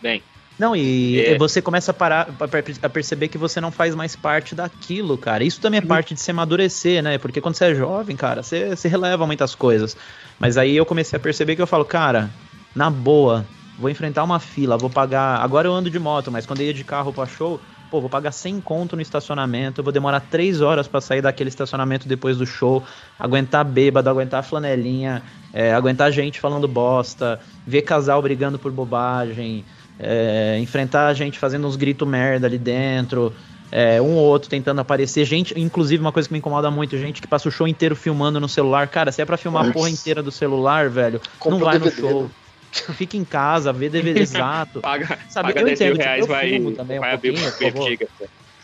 Bem, 0.00 0.22
não, 0.58 0.74
e 0.74 1.20
é. 1.20 1.38
você 1.38 1.62
começa 1.62 1.92
a 1.92 1.94
parar 1.94 2.28
a 2.82 2.88
perceber 2.88 3.28
que 3.28 3.38
você 3.38 3.60
não 3.60 3.70
faz 3.70 3.94
mais 3.94 4.16
parte 4.16 4.56
daquilo, 4.56 5.16
cara. 5.16 5.44
Isso 5.44 5.60
também 5.60 5.78
é 5.78 5.82
uhum. 5.82 5.88
parte 5.88 6.14
de 6.14 6.20
se 6.20 6.30
amadurecer, 6.32 7.00
né? 7.02 7.16
Porque 7.16 7.40
quando 7.40 7.54
você 7.54 7.66
é 7.66 7.74
jovem, 7.74 8.16
cara, 8.16 8.42
você, 8.42 8.74
você 8.74 8.88
releva 8.88 9.24
muitas 9.24 9.54
coisas. 9.54 9.96
Mas 10.38 10.58
aí 10.58 10.76
eu 10.76 10.84
comecei 10.84 11.16
a 11.16 11.20
perceber 11.20 11.54
que 11.54 11.62
eu 11.62 11.66
falo, 11.66 11.84
cara, 11.84 12.28
na 12.74 12.90
boa, 12.90 13.46
vou 13.78 13.88
enfrentar 13.88 14.24
uma 14.24 14.40
fila, 14.40 14.76
vou 14.76 14.90
pagar. 14.90 15.40
Agora 15.40 15.68
eu 15.68 15.72
ando 15.72 15.88
de 15.88 15.98
moto, 15.98 16.32
mas 16.32 16.44
quando 16.44 16.60
eu 16.60 16.66
ia 16.66 16.74
de 16.74 16.82
carro 16.82 17.12
pra 17.12 17.24
show, 17.24 17.60
pô, 17.88 18.00
vou 18.00 18.10
pagar 18.10 18.32
100 18.32 18.60
conto 18.60 18.96
no 18.96 19.02
estacionamento, 19.02 19.80
eu 19.80 19.84
vou 19.84 19.92
demorar 19.92 20.20
3 20.20 20.60
horas 20.60 20.88
para 20.88 21.00
sair 21.00 21.22
daquele 21.22 21.48
estacionamento 21.48 22.08
depois 22.08 22.36
do 22.36 22.44
show, 22.44 22.82
aguentar 23.16 23.64
bêbado, 23.64 24.10
aguentar 24.10 24.42
flanelinha, 24.42 25.22
é, 25.52 25.72
aguentar 25.72 26.10
gente 26.12 26.40
falando 26.40 26.66
bosta, 26.66 27.40
ver 27.64 27.82
casal 27.82 28.20
brigando 28.20 28.58
por 28.58 28.72
bobagem, 28.72 29.64
é, 29.98 30.58
enfrentar 30.60 31.08
a 31.08 31.14
gente 31.14 31.38
fazendo 31.38 31.66
uns 31.66 31.76
gritos 31.76 32.06
merda 32.06 32.46
ali 32.46 32.58
dentro. 32.58 33.34
É, 33.70 34.00
um 34.00 34.14
ou 34.14 34.24
outro 34.24 34.48
tentando 34.48 34.80
aparecer. 34.80 35.24
Gente, 35.26 35.58
inclusive, 35.58 36.00
uma 36.00 36.12
coisa 36.12 36.26
que 36.26 36.32
me 36.32 36.38
incomoda 36.38 36.70
muito, 36.70 36.96
gente 36.96 37.20
que 37.20 37.28
passa 37.28 37.48
o 37.48 37.52
show 37.52 37.68
inteiro 37.68 37.94
filmando 37.94 38.40
no 38.40 38.48
celular. 38.48 38.88
Cara, 38.88 39.12
se 39.12 39.20
é 39.20 39.24
pra 39.26 39.36
filmar 39.36 39.68
a 39.68 39.72
porra 39.72 39.90
inteira 39.90 40.22
do 40.22 40.30
celular, 40.30 40.88
velho, 40.88 41.20
Compra 41.38 41.58
não 41.58 41.64
vai 41.66 41.78
no 41.78 41.90
show. 41.90 42.22
né? 42.24 42.30
Fica 42.94 43.16
em 43.16 43.24
casa, 43.24 43.72
vê 43.72 43.88
DVD 43.90 44.20
exato. 44.22 44.80
Paga, 44.80 45.18
Sabe, 45.28 45.48
paga 45.48 45.60
eu 45.60 45.66
10 45.66 45.80
mil 45.80 45.88
entendo, 45.88 45.98
tipo, 45.98 46.04
reais, 46.04 46.20
eu 46.20 46.26
vai, 46.26 46.74
também 46.74 46.98
um 46.98 47.00
vai 47.00 47.14
abrir 47.14 47.32
por 47.32 47.52
favor. 47.52 47.88
giga. 47.88 48.08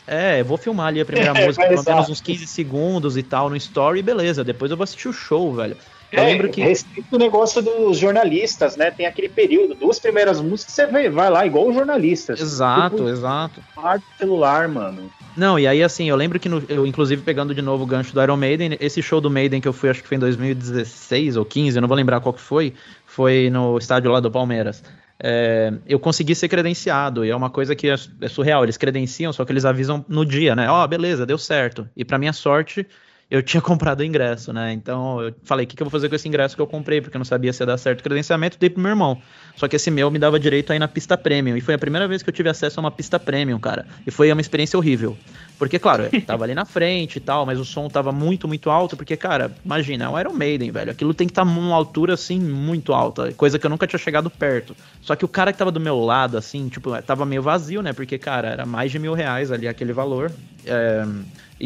É, 0.07 0.41
eu 0.41 0.45
vou 0.45 0.57
filmar 0.57 0.87
ali 0.89 1.01
a 1.01 1.05
primeira 1.05 1.33
É, 1.39 1.47
música, 1.47 1.67
pelo 1.67 1.83
menos 1.85 2.09
uns 2.09 2.21
15 2.21 2.47
segundos 2.47 3.17
e 3.17 3.23
tal, 3.23 3.51
no 3.51 3.57
story, 3.57 4.01
beleza. 4.03 4.43
Depois 4.45 4.71
eu 4.71 4.77
vou 4.77 4.85
assistir 4.85 5.09
o 5.09 5.13
show, 5.13 5.55
velho. 5.55 5.77
Eu 6.15 6.23
É, 6.23 6.27
lembro 6.27 6.49
que. 6.51 6.61
Respeito 6.63 7.17
o 7.17 7.19
negócio 7.19 7.61
dos 7.61 7.99
jornalistas, 7.99 8.77
né? 8.77 8.91
Tem 8.91 9.05
aquele 9.05 9.29
período, 9.29 9.75
duas 9.75 9.99
primeiras 9.99 10.41
músicas, 10.41 10.75
você 10.75 10.87
vai, 10.87 11.11
vai 11.11 11.29
lá 11.29 11.45
igual 11.45 11.69
os 11.69 11.75
jornalistas. 11.75 12.41
Exato, 12.41 12.97
Tipo, 12.97 13.09
exato. 13.09 13.61
celular, 13.75 14.03
celular, 14.17 14.69
mano. 14.69 15.11
Não, 15.37 15.59
e 15.59 15.67
aí 15.67 15.83
assim, 15.83 16.09
eu 16.09 16.15
lembro 16.15 16.39
que 16.39 16.49
no- 16.49 16.63
eu, 16.69 16.87
inclusive, 16.87 17.23
pegando 17.23 17.53
de 17.53 17.61
novo 17.61 17.83
o 17.83 17.87
gancho 17.87 18.15
do 18.15 18.23
Iron 18.23 18.37
Maiden, 18.37 18.77
esse 18.81 19.03
show 19.03 19.21
do 19.21 19.29
Maiden 19.29 19.61
que 19.61 19.67
eu 19.67 19.73
fui, 19.73 19.91
acho 19.91 20.01
que 20.01 20.07
foi 20.09 20.17
em 20.17 20.21
2016 20.21 21.37
ou 21.37 21.45
15, 21.45 21.77
eu 21.77 21.81
não 21.81 21.89
vou 21.89 21.97
lembrar 21.97 22.21
qual 22.21 22.33
que 22.33 22.41
foi, 22.41 22.75
foi 23.05 23.51
no 23.51 23.77
estádio 23.77 24.13
lá 24.13 24.21
do 24.21 24.31
Palmeiras. 24.31 24.83
É, 25.21 25.73
eu 25.87 25.99
consegui 25.99 26.35
ser 26.35 26.49
credenciado, 26.49 27.25
e 27.25 27.31
é 27.31 27.37
uma 27.37 27.51
coisa 27.51 27.75
que 27.75 27.89
é, 27.89 27.95
é 28.21 28.29
surreal, 28.29 28.63
eles 28.65 28.77
credenciam, 28.77 29.33
só 29.33 29.45
que 29.45 29.53
eles 29.53 29.65
avisam 29.65 30.05
no 30.09 30.25
dia, 30.25 30.55
né? 30.55 30.71
Ó, 30.71 30.87
beleza, 30.87 31.27
deu 31.27 31.39
certo. 31.39 31.89
E 31.97 32.05
pra 32.05 32.19
minha 32.19 32.33
sorte, 32.33 32.87
eu 33.31 33.43
tinha 33.43 33.61
comprado 33.61 34.01
o 34.01 34.05
ingresso, 34.05 34.53
né? 34.53 34.73
Então 34.73 35.21
eu 35.23 35.35
falei, 35.45 35.65
o 35.65 35.69
que, 35.69 35.75
que 35.77 35.83
eu 35.83 35.87
vou 35.87 35.91
fazer 35.91 36.09
com 36.09 36.15
esse 36.15 36.29
ingresso 36.29 36.55
que 36.55 36.63
eu 36.63 36.67
comprei? 36.67 37.01
Porque 37.01 37.17
eu 37.17 37.19
não 37.19 37.25
sabia 37.25 37.53
se 37.53 37.63
ia 37.63 37.67
dar 37.67 37.79
certo 37.79 38.01
o 38.01 38.03
credenciamento, 38.03 38.59
dei 38.59 38.69
pro 38.69 38.81
meu 38.81 38.91
irmão. 38.91 39.21
Só 39.57 39.67
que 39.67 39.77
esse 39.77 39.91
meu 39.91 40.11
me 40.11 40.19
dava 40.19 40.39
direito 40.39 40.73
aí 40.73 40.79
na 40.79 40.89
pista 40.89 41.17
premium. 41.17 41.57
E 41.57 41.61
foi 41.61 41.75
a 41.75 41.79
primeira 41.79 42.07
vez 42.07 42.23
que 42.23 42.29
eu 42.29 42.35
tive 42.35 42.49
acesso 42.49 42.79
a 42.79 42.83
uma 42.83 42.91
pista 42.91 43.19
premium, 43.19 43.59
cara. 43.59 43.87
E 44.07 44.11
foi 44.11 44.31
uma 44.31 44.41
experiência 44.41 44.79
horrível. 44.79 45.17
Porque, 45.59 45.79
claro, 45.79 46.09
eu 46.13 46.21
tava 46.23 46.45
ali 46.45 46.55
na 46.55 46.65
frente 46.65 47.17
e 47.17 47.21
tal, 47.21 47.47
mas 47.47 47.59
o 47.59 47.65
som 47.65 47.89
tava 47.89 48.11
muito, 48.13 48.49
muito 48.49 48.69
alto. 48.69 48.97
Porque, 48.97 49.17
cara, 49.17 49.53
imagina, 49.65 50.05
é 50.05 50.09
um 50.09 50.19
Iron 50.19 50.33
Maiden, 50.33 50.71
velho. 50.71 50.91
Aquilo 50.91 51.15
tem 51.15 51.27
que 51.27 51.31
estar 51.31 51.45
numa 51.45 51.75
altura, 51.75 52.15
assim, 52.15 52.39
muito 52.39 52.93
alta. 52.93 53.33
Coisa 53.33 53.59
que 53.59 53.65
eu 53.65 53.71
nunca 53.71 53.87
tinha 53.87 53.99
chegado 53.99 54.29
perto. 54.29 54.77
Só 55.01 55.15
que 55.15 55.25
o 55.25 55.29
cara 55.29 55.53
que 55.53 55.59
tava 55.59 55.71
do 55.71 55.81
meu 55.81 55.99
lado, 56.01 56.37
assim, 56.37 56.69
tipo, 56.69 56.91
tava 57.03 57.25
meio 57.25 57.43
vazio, 57.43 57.83
né? 57.83 57.93
Porque, 57.93 58.19
cara, 58.19 58.49
era 58.49 58.67
mais 58.67 58.91
de 58.91 58.99
mil 58.99 59.15
reais 59.15 59.53
ali 59.53 59.69
aquele 59.69 59.93
valor. 59.93 60.33
É, 60.67 61.07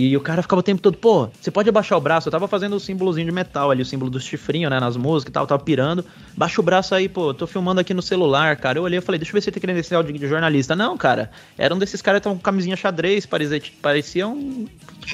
E 0.00 0.16
o 0.16 0.20
cara 0.20 0.42
ficava 0.42 0.60
o 0.60 0.62
tempo 0.62 0.80
todo, 0.80 0.96
pô, 0.96 1.28
você 1.40 1.50
pode 1.50 1.68
abaixar 1.68 1.98
o 1.98 2.00
braço? 2.00 2.28
Eu 2.28 2.30
tava 2.30 2.46
fazendo 2.46 2.76
o 2.76 2.78
símbolozinho 2.78 3.26
de 3.26 3.32
metal 3.32 3.68
ali, 3.68 3.82
o 3.82 3.84
símbolo 3.84 4.08
do 4.08 4.20
chifrinho, 4.20 4.70
né, 4.70 4.78
nas 4.78 4.96
músicas 4.96 5.30
e 5.30 5.32
tal, 5.32 5.44
tava 5.44 5.60
pirando. 5.60 6.04
Baixa 6.36 6.60
o 6.60 6.64
braço 6.64 6.94
aí, 6.94 7.08
pô, 7.08 7.34
tô 7.34 7.48
filmando 7.48 7.80
aqui 7.80 7.92
no 7.92 8.00
celular, 8.00 8.56
cara. 8.58 8.78
Eu 8.78 8.84
olhei 8.84 9.00
e 9.00 9.02
falei, 9.02 9.18
deixa 9.18 9.32
eu 9.32 9.34
ver 9.34 9.40
se 9.40 9.50
tem 9.50 9.60
credencial 9.60 10.04
de, 10.04 10.12
de 10.12 10.28
jornalista. 10.28 10.76
Não, 10.76 10.96
cara, 10.96 11.32
era 11.58 11.74
um 11.74 11.78
desses 11.78 12.00
caras 12.00 12.22
que 12.22 12.28
com 12.28 12.38
camisinha 12.38 12.76
xadrez, 12.76 13.26
parecia, 13.26 13.60
parecia 13.82 14.28
um 14.28 14.68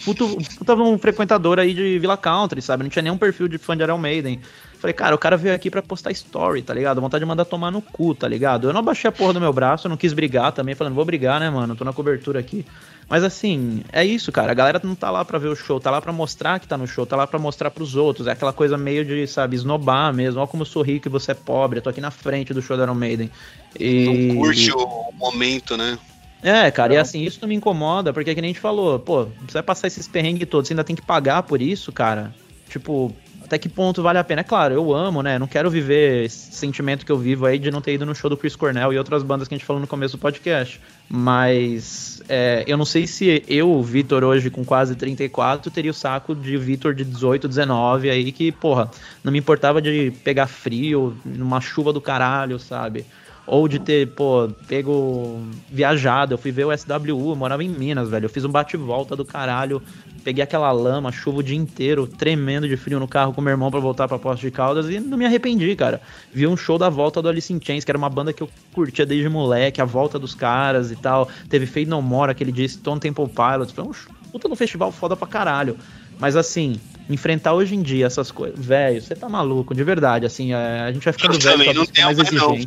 puto, 0.05 0.37
puta 0.59 0.75
um 0.75 0.99
frequentador 0.99 1.59
aí 1.59 1.73
de 1.73 1.99
Villa 1.99 2.19
Country, 2.19 2.61
sabe? 2.61 2.83
Não 2.83 2.91
tinha 2.91 3.05
nenhum 3.05 3.17
perfil 3.17 3.49
de 3.49 3.57
fã 3.57 3.75
de 3.75 3.83
Iron 3.83 3.97
Maiden. 3.97 4.39
Falei, 4.85 4.93
cara, 4.93 5.15
o 5.15 5.19
cara 5.19 5.35
veio 5.39 5.55
aqui 5.55 5.71
pra 5.71 5.81
postar 5.81 6.11
story, 6.11 6.61
tá 6.61 6.75
ligado? 6.75 7.01
Vontade 7.01 7.25
de 7.25 7.27
mandar 7.27 7.47
tomar 7.47 7.71
no 7.71 7.81
cu, 7.81 8.15
tá 8.15 8.29
ligado? 8.29 8.69
Eu 8.69 8.73
não 8.75 8.81
abaixei 8.81 9.09
a 9.09 9.13
porra 9.13 9.33
do 9.33 9.41
meu 9.41 9.51
braço, 9.51 9.89
não 9.89 9.97
quis 9.97 10.13
brigar 10.13 10.53
também, 10.53 10.75
falando, 10.75 10.93
vou 10.93 11.07
brigar, 11.07 11.41
né, 11.41 11.49
mano? 11.49 11.75
Tô 11.75 11.87
na 11.87 11.93
cobertura 11.95 12.39
aqui. 12.39 12.67
Mas 13.09 13.23
assim, 13.23 13.83
é 13.93 14.05
isso, 14.05 14.33
cara. 14.33 14.53
A 14.53 14.55
galera 14.55 14.81
não 14.83 14.95
tá 14.95 15.11
lá 15.11 15.25
pra 15.25 15.39
ver 15.39 15.49
o 15.49 15.57
show, 15.57 15.79
tá 15.79 15.91
lá 15.91 16.01
pra 16.01 16.13
mostrar 16.13 16.59
que 16.59 16.67
tá 16.67 16.77
no 16.77 16.87
show, 16.87 17.05
tá 17.05 17.17
lá 17.17 17.27
pra 17.27 17.39
mostrar 17.39 17.71
pros 17.71 17.97
outros. 17.97 18.27
É 18.27 18.33
aquela 18.33 18.53
coisa 18.53 18.77
meio 18.77 19.05
de, 19.05 19.27
sabe, 19.27 19.57
esnobar 19.57 20.13
mesmo. 20.13 20.41
Ó, 20.41 20.47
como 20.47 20.63
eu 20.63 20.67
sou 20.67 20.83
rico 20.83 21.09
e 21.09 21.11
você 21.11 21.33
é 21.33 21.35
pobre. 21.35 21.79
Eu 21.79 21.83
tô 21.83 21.91
aqui 21.91 22.01
na 22.01 22.11
frente 22.11 22.55
do 22.55 22.63
show 22.63 22.77
da 22.77 22.85
Iron 22.85 22.95
Maiden. 22.95 23.31
E... 23.79 24.29
Não 24.29 24.37
curte 24.37 24.71
o 24.73 25.13
momento, 25.13 25.77
né? 25.77 25.99
É, 26.43 26.71
cara, 26.71 26.93
e 26.93 26.97
assim, 26.99 27.23
isso 27.23 27.39
não 27.41 27.49
me 27.49 27.55
incomoda, 27.55 28.13
porque 28.13 28.29
é 28.29 28.35
que 28.35 28.41
nem 28.43 28.51
a 28.51 28.53
gente 28.53 28.61
falou, 28.61 28.99
pô, 28.99 29.25
você 29.47 29.55
vai 29.55 29.63
passar 29.63 29.87
esses 29.87 30.07
perrengues 30.07 30.47
todos, 30.47 30.69
você 30.69 30.75
ainda 30.75 30.85
tem 30.85 30.95
que 30.95 31.01
pagar 31.01 31.43
por 31.43 31.63
isso, 31.63 31.91
cara. 31.91 32.35
Tipo, 32.69 33.11
até 33.43 33.59
que 33.59 33.67
ponto 33.67 34.03
vale 34.03 34.19
a 34.19 34.25
pena? 34.25 34.43
É 34.43 34.45
claro, 34.45 34.75
eu 34.75 34.93
amo, 34.93 35.23
né? 35.23 35.39
Não 35.39 35.47
quero 35.47 35.71
viver 35.71 36.25
esse 36.25 36.53
sentimento 36.53 37.07
que 37.07 37.13
eu 37.13 37.17
vivo 37.17 37.47
aí 37.47 37.59
de 37.59 37.71
não 37.71 37.81
ter 37.81 37.95
ido 37.95 38.05
no 38.05 38.15
show 38.15 38.29
do 38.29 38.37
Chris 38.37 38.57
Cornell 38.57 38.93
e 38.93 38.99
outras 38.99 39.23
bandas 39.23 39.49
que 39.49 39.55
a 39.55 39.57
gente 39.57 39.67
falou 39.67 39.81
no 39.81 39.87
começo 39.87 40.17
do 40.17 40.21
podcast. 40.21 40.81
Mas 41.09 42.14
é, 42.29 42.65
eu 42.67 42.77
não 42.77 42.85
sei 42.85 43.07
se 43.07 43.43
eu, 43.47 43.83
Vitor, 43.83 44.25
hoje 44.25 44.51
com 44.51 44.65
quase 44.65 44.95
34, 44.95 45.71
teria 45.71 45.91
o 45.91 45.95
saco 45.95 46.35
de 46.35 46.57
Vitor 46.57 46.95
de 46.95 47.05
18, 47.05 47.49
19 47.49 48.11
aí, 48.11 48.33
que, 48.33 48.51
porra, 48.51 48.91
não 49.23 49.33
me 49.33 49.39
importava 49.39 49.81
de 49.81 50.13
pegar 50.23 50.47
frio, 50.47 51.17
numa 51.25 51.61
chuva 51.61 51.93
do 51.93 52.01
caralho, 52.01 52.59
sabe? 52.59 53.05
Ou 53.47 53.69
de 53.69 53.79
ter, 53.79 54.09
pô, 54.09 54.49
pego 54.67 55.41
viajado. 55.71 56.35
Eu 56.35 56.39
fui 56.39 56.51
ver 56.51 56.65
o 56.65 56.77
SWU, 56.77 57.33
eu 57.33 57.37
morava 57.37 57.63
em 57.63 57.69
Minas, 57.69 58.09
velho. 58.09 58.25
Eu 58.25 58.31
fiz 58.31 58.45
um 58.45 58.49
bate-volta 58.49 59.15
do 59.15 59.25
caralho. 59.25 59.83
Peguei 60.23 60.43
aquela 60.43 60.73
lama, 60.73 61.13
chuva 61.13 61.41
o 61.41 61.43
dia 61.43 61.57
inteiro, 61.57 62.07
tremendo 62.07 62.67
de 62.67 62.77
frio 62.79 62.99
no 62.99 63.07
carro 63.07 63.35
com 63.35 63.43
meu 63.43 63.51
irmão 63.51 63.71
pra 63.71 63.79
voltar 63.79 64.09
pra 64.09 64.19
Poços 64.19 64.41
de 64.41 64.51
Caldas 64.51 64.89
e 64.89 64.99
não 64.99 65.19
me 65.19 65.27
arrependi, 65.27 65.77
cara. 65.77 66.01
Vi 66.33 66.47
um 66.47 66.57
show 66.57 66.79
da 66.79 66.89
volta 66.89 67.21
do 67.21 67.29
Alice 67.29 67.53
in 67.53 67.61
Chains, 67.63 67.85
que 67.85 67.91
era 67.91 67.99
uma 67.99 68.09
banda 68.09 68.33
que 68.33 68.43
eu 68.43 68.49
curtia 68.73 69.05
desde 69.05 69.29
moleque, 69.29 69.83
a 69.83 69.85
volta 69.85 70.19
dos 70.19 70.35
caras 70.35 70.91
e 70.91 70.97
tal. 70.97 71.29
Teve 71.51 71.67
Fade 71.67 71.87
No 71.87 72.01
More 72.01 72.31
aquele 72.31 72.51
dia, 72.51 72.67
Stone 72.67 72.99
Temple 72.99 73.29
Pilots. 73.29 73.73
Foi 73.73 73.85
um 73.85 73.93
puta 74.33 74.49
no 74.49 74.57
festival 74.57 74.91
foda 74.91 75.15
pra 75.15 75.29
caralho. 75.29 75.77
Mas 76.19 76.37
assim, 76.37 76.81
enfrentar 77.11 77.53
hoje 77.53 77.75
em 77.75 77.83
dia 77.83 78.07
essas 78.07 78.31
coisas. 78.31 78.59
Velho, 78.65 79.03
você 79.03 79.15
tá 79.15 79.29
maluco, 79.29 79.75
de 79.75 79.85
verdade. 79.85 80.25
Assim, 80.25 80.55
é, 80.55 80.81
a 80.81 80.93
gente 80.93 81.05
vai 81.05 81.13
ficando 81.13 81.35
Eu 81.35 81.41
velho, 81.41 81.59
também 81.59 81.75
não 81.75 81.85
tenho 81.87 82.07
mais 82.07 82.19
mais, 82.19 82.33
não. 82.33 82.59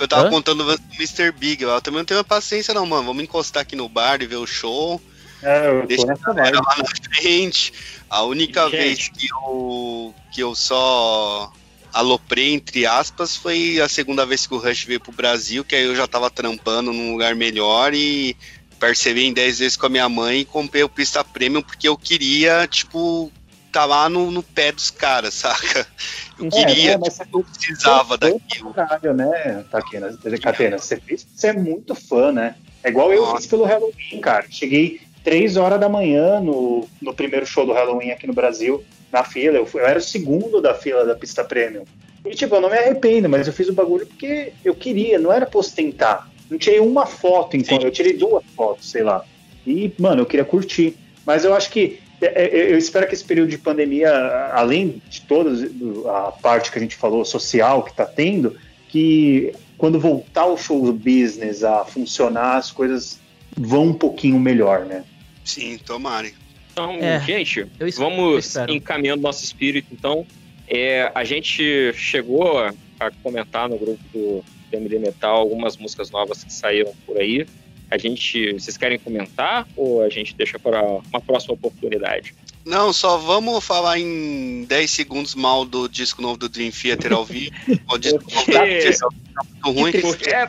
Eu 0.00 0.08
tava 0.08 0.26
Hã? 0.26 0.30
contando 0.30 0.66
o 0.66 0.78
Mr. 0.94 1.30
Big, 1.30 1.62
eu 1.62 1.80
também 1.82 1.98
não 1.98 2.04
tenho 2.06 2.24
paciência 2.24 2.72
não, 2.72 2.86
mano. 2.86 3.04
Vamos 3.04 3.22
encostar 3.22 3.62
aqui 3.62 3.76
no 3.76 3.86
bar 3.86 4.22
e 4.22 4.26
ver 4.26 4.36
o 4.36 4.46
show. 4.46 5.00
É, 5.42 5.68
eu 5.68 5.80
tô 5.82 5.86
Deixa 5.86 6.12
a 6.12 6.32
galera 6.32 6.56
lá 6.56 6.76
na 6.78 7.14
frente. 7.14 7.72
A 8.08 8.22
única 8.22 8.64
Gente. 8.64 8.76
vez 8.76 9.08
que 9.08 9.28
eu, 9.30 10.14
que 10.32 10.42
eu 10.42 10.54
só 10.54 11.52
aloprei, 11.92 12.54
entre 12.54 12.86
aspas, 12.86 13.36
foi 13.36 13.78
a 13.80 13.88
segunda 13.88 14.24
vez 14.24 14.46
que 14.46 14.54
o 14.54 14.58
Rush 14.58 14.84
veio 14.84 15.00
pro 15.00 15.12
Brasil, 15.12 15.64
que 15.64 15.74
aí 15.74 15.84
eu 15.84 15.94
já 15.94 16.06
tava 16.06 16.30
trampando 16.30 16.92
num 16.92 17.12
lugar 17.12 17.34
melhor 17.34 17.92
e 17.94 18.36
percebi 18.78 19.26
em 19.26 19.32
10 19.32 19.58
vezes 19.58 19.76
com 19.76 19.86
a 19.86 19.90
minha 19.90 20.08
mãe 20.08 20.40
e 20.40 20.44
comprei 20.44 20.82
o 20.82 20.88
Pista 20.88 21.22
Premium 21.22 21.62
porque 21.62 21.86
eu 21.86 21.96
queria, 21.96 22.66
tipo, 22.66 23.30
tá 23.70 23.84
lá 23.84 24.08
no, 24.08 24.30
no 24.30 24.42
pé 24.42 24.72
dos 24.72 24.90
caras, 24.90 25.34
saca? 25.34 25.86
Eu 26.38 26.46
É, 26.46 26.50
queria, 26.50 26.92
é, 26.92 26.98
mas 26.98 27.16
tipo, 27.18 27.38
eu 27.40 27.44
precisava 27.44 28.16
Você 28.18 28.26
é 28.26 28.32
daquilo. 28.32 28.74
Caralho, 28.74 29.14
né, 29.14 29.64
Taquena, 29.70 30.18
Catena? 30.42 30.78
Você 30.78 30.96
fez 30.96 31.26
você 31.34 31.48
é 31.48 31.52
muito 31.52 31.94
fã, 31.94 32.32
né? 32.32 32.54
É 32.82 32.88
igual 32.88 33.12
eu 33.12 33.36
fiz 33.36 33.46
pelo 33.46 33.64
Halloween, 33.64 34.20
cara. 34.22 34.46
Cheguei 34.48 35.00
três 35.22 35.56
horas 35.56 35.78
da 35.78 35.88
manhã 35.88 36.40
no, 36.40 36.88
no 37.00 37.12
primeiro 37.14 37.44
show 37.44 37.66
do 37.66 37.72
Halloween 37.72 38.10
aqui 38.10 38.26
no 38.26 38.32
Brasil, 38.32 38.82
na 39.12 39.22
fila. 39.22 39.58
Eu, 39.58 39.66
fui- 39.66 39.82
eu 39.82 39.86
era 39.86 39.98
o 39.98 40.02
segundo 40.02 40.60
da 40.62 40.72
fila 40.74 41.04
da 41.04 41.14
pista 41.14 41.44
premium. 41.44 41.84
E, 42.24 42.30
tipo, 42.34 42.54
eu 42.54 42.60
não 42.60 42.70
me 42.70 42.76
arrependo, 42.78 43.28
mas 43.28 43.46
eu 43.46 43.52
fiz 43.52 43.68
o 43.68 43.72
bagulho 43.74 44.06
porque 44.06 44.52
eu 44.64 44.74
queria, 44.74 45.18
não 45.18 45.32
era 45.32 45.44
pra 45.46 45.58
ostentar. 45.60 46.28
Não 46.50 46.58
tirei 46.58 46.80
uma 46.80 47.04
foto 47.06 47.56
enquanto. 47.56 47.84
Eu 47.84 47.90
tirei 47.90 48.14
duas 48.14 48.42
fotos, 48.56 48.90
sei 48.90 49.02
lá. 49.02 49.24
E, 49.66 49.92
mano, 49.98 50.22
eu 50.22 50.26
queria 50.26 50.44
curtir. 50.44 50.96
Mas 51.24 51.44
eu 51.44 51.54
acho 51.54 51.70
que. 51.70 52.00
É, 52.20 52.44
é, 52.46 52.72
Eu 52.72 52.78
espero 52.78 53.06
que 53.06 53.14
esse 53.14 53.24
período 53.24 53.48
de 53.50 53.58
pandemia, 53.58 54.10
além 54.52 55.00
de 55.08 55.22
toda 55.22 55.50
a 56.10 56.32
parte 56.32 56.70
que 56.70 56.78
a 56.78 56.80
gente 56.80 56.96
falou, 56.96 57.24
social 57.24 57.82
que 57.82 57.94
tá 57.94 58.04
tendo, 58.06 58.56
que 58.88 59.52
quando 59.78 59.98
voltar 59.98 60.46
o 60.46 60.56
show 60.56 60.92
business 60.92 61.62
a 61.64 61.84
funcionar, 61.84 62.56
as 62.58 62.70
coisas 62.70 63.18
vão 63.56 63.84
um 63.86 63.94
pouquinho 63.94 64.38
melhor, 64.38 64.84
né? 64.84 65.04
Sim, 65.44 65.78
tomare. 65.78 66.34
Então, 66.72 66.96
É, 67.00 67.18
gente, 67.20 67.66
eu 67.78 67.86
es- 67.88 67.98
eu 67.98 68.04
vamos 68.04 68.46
espero. 68.46 68.72
encaminhando 68.72 69.22
nosso 69.22 69.42
espírito. 69.42 69.88
Então, 69.92 70.26
é, 70.68 71.10
a 71.14 71.24
gente 71.24 71.92
chegou 71.94 72.58
a, 72.58 72.72
a 73.00 73.10
comentar 73.22 73.68
no 73.68 73.76
grupo 73.78 74.00
do 74.12 74.44
MD 74.72 74.98
Metal 74.98 75.34
algumas 75.36 75.76
músicas 75.76 76.10
novas 76.10 76.44
que 76.44 76.52
saíram 76.52 76.92
por 77.06 77.16
aí. 77.18 77.46
A 77.90 77.98
gente, 77.98 78.52
vocês 78.52 78.76
querem 78.76 78.98
comentar 78.98 79.66
ou 79.76 80.02
a 80.02 80.08
gente 80.08 80.34
deixa 80.34 80.58
para 80.58 80.82
uma 80.82 81.20
próxima 81.20 81.54
oportunidade? 81.54 82.34
Não, 82.64 82.92
só 82.92 83.16
vamos 83.16 83.64
falar 83.64 83.98
em 83.98 84.64
10 84.64 84.90
segundos 84.90 85.34
mal 85.34 85.64
do 85.64 85.88
disco 85.88 86.20
novo 86.20 86.36
do 86.36 86.48
Dream 86.48 86.70
Theater 86.70 87.12
ao 87.12 87.24
vivo. 87.24 87.54
o 87.88 87.98
disco 87.98 88.22
novo 88.30 88.52
da 88.52 88.60
Porque- 88.60 88.92
tá 88.92 89.72
muito 89.72 90.00
ruim. 90.00 90.12
Porque, 90.12 90.30
é, 90.30 90.48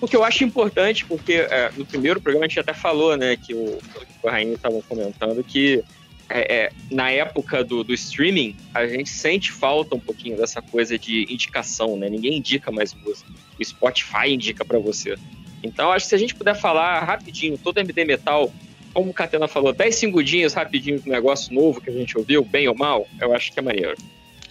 porque 0.00 0.16
eu 0.16 0.24
acho 0.24 0.42
importante, 0.42 1.04
porque 1.04 1.34
é, 1.34 1.70
no 1.76 1.84
primeiro 1.84 2.20
programa 2.20 2.46
a 2.46 2.48
gente 2.48 2.58
até 2.58 2.72
falou, 2.72 3.16
né, 3.16 3.36
que 3.36 3.54
o, 3.54 3.78
o 4.22 4.28
Rainha 4.28 4.54
estavam 4.54 4.82
comentando 4.82 5.44
que 5.44 5.84
é, 6.30 6.54
é, 6.54 6.72
na 6.90 7.10
época 7.10 7.64
do, 7.64 7.82
do 7.82 7.92
streaming, 7.92 8.56
a 8.72 8.86
gente 8.86 9.10
sente 9.10 9.50
falta 9.50 9.96
um 9.96 10.00
pouquinho 10.00 10.36
dessa 10.36 10.62
coisa 10.62 10.96
de 10.96 11.26
indicação, 11.28 11.96
né? 11.96 12.08
Ninguém 12.08 12.38
indica 12.38 12.70
mais 12.70 12.94
música. 12.94 13.28
O 13.58 13.64
Spotify 13.64 14.28
indica 14.28 14.64
pra 14.64 14.78
você. 14.78 15.16
Então, 15.62 15.92
acho 15.92 16.06
que 16.06 16.10
se 16.10 16.14
a 16.14 16.18
gente 16.18 16.34
puder 16.34 16.54
falar 16.54 17.00
rapidinho, 17.04 17.58
todo 17.58 17.78
MD 17.78 18.04
Metal, 18.04 18.52
como 18.94 19.10
o 19.10 19.14
Catena 19.14 19.46
falou, 19.46 19.72
10 19.72 19.94
segundinhos 19.94 20.54
rapidinho 20.54 21.00
do 21.00 21.10
negócio 21.10 21.52
novo 21.52 21.80
que 21.80 21.90
a 21.90 21.92
gente 21.92 22.16
ouviu, 22.16 22.44
bem 22.44 22.68
ou 22.68 22.74
mal, 22.74 23.06
eu 23.20 23.34
acho 23.34 23.52
que 23.52 23.58
é 23.58 23.62
maneiro. 23.62 23.96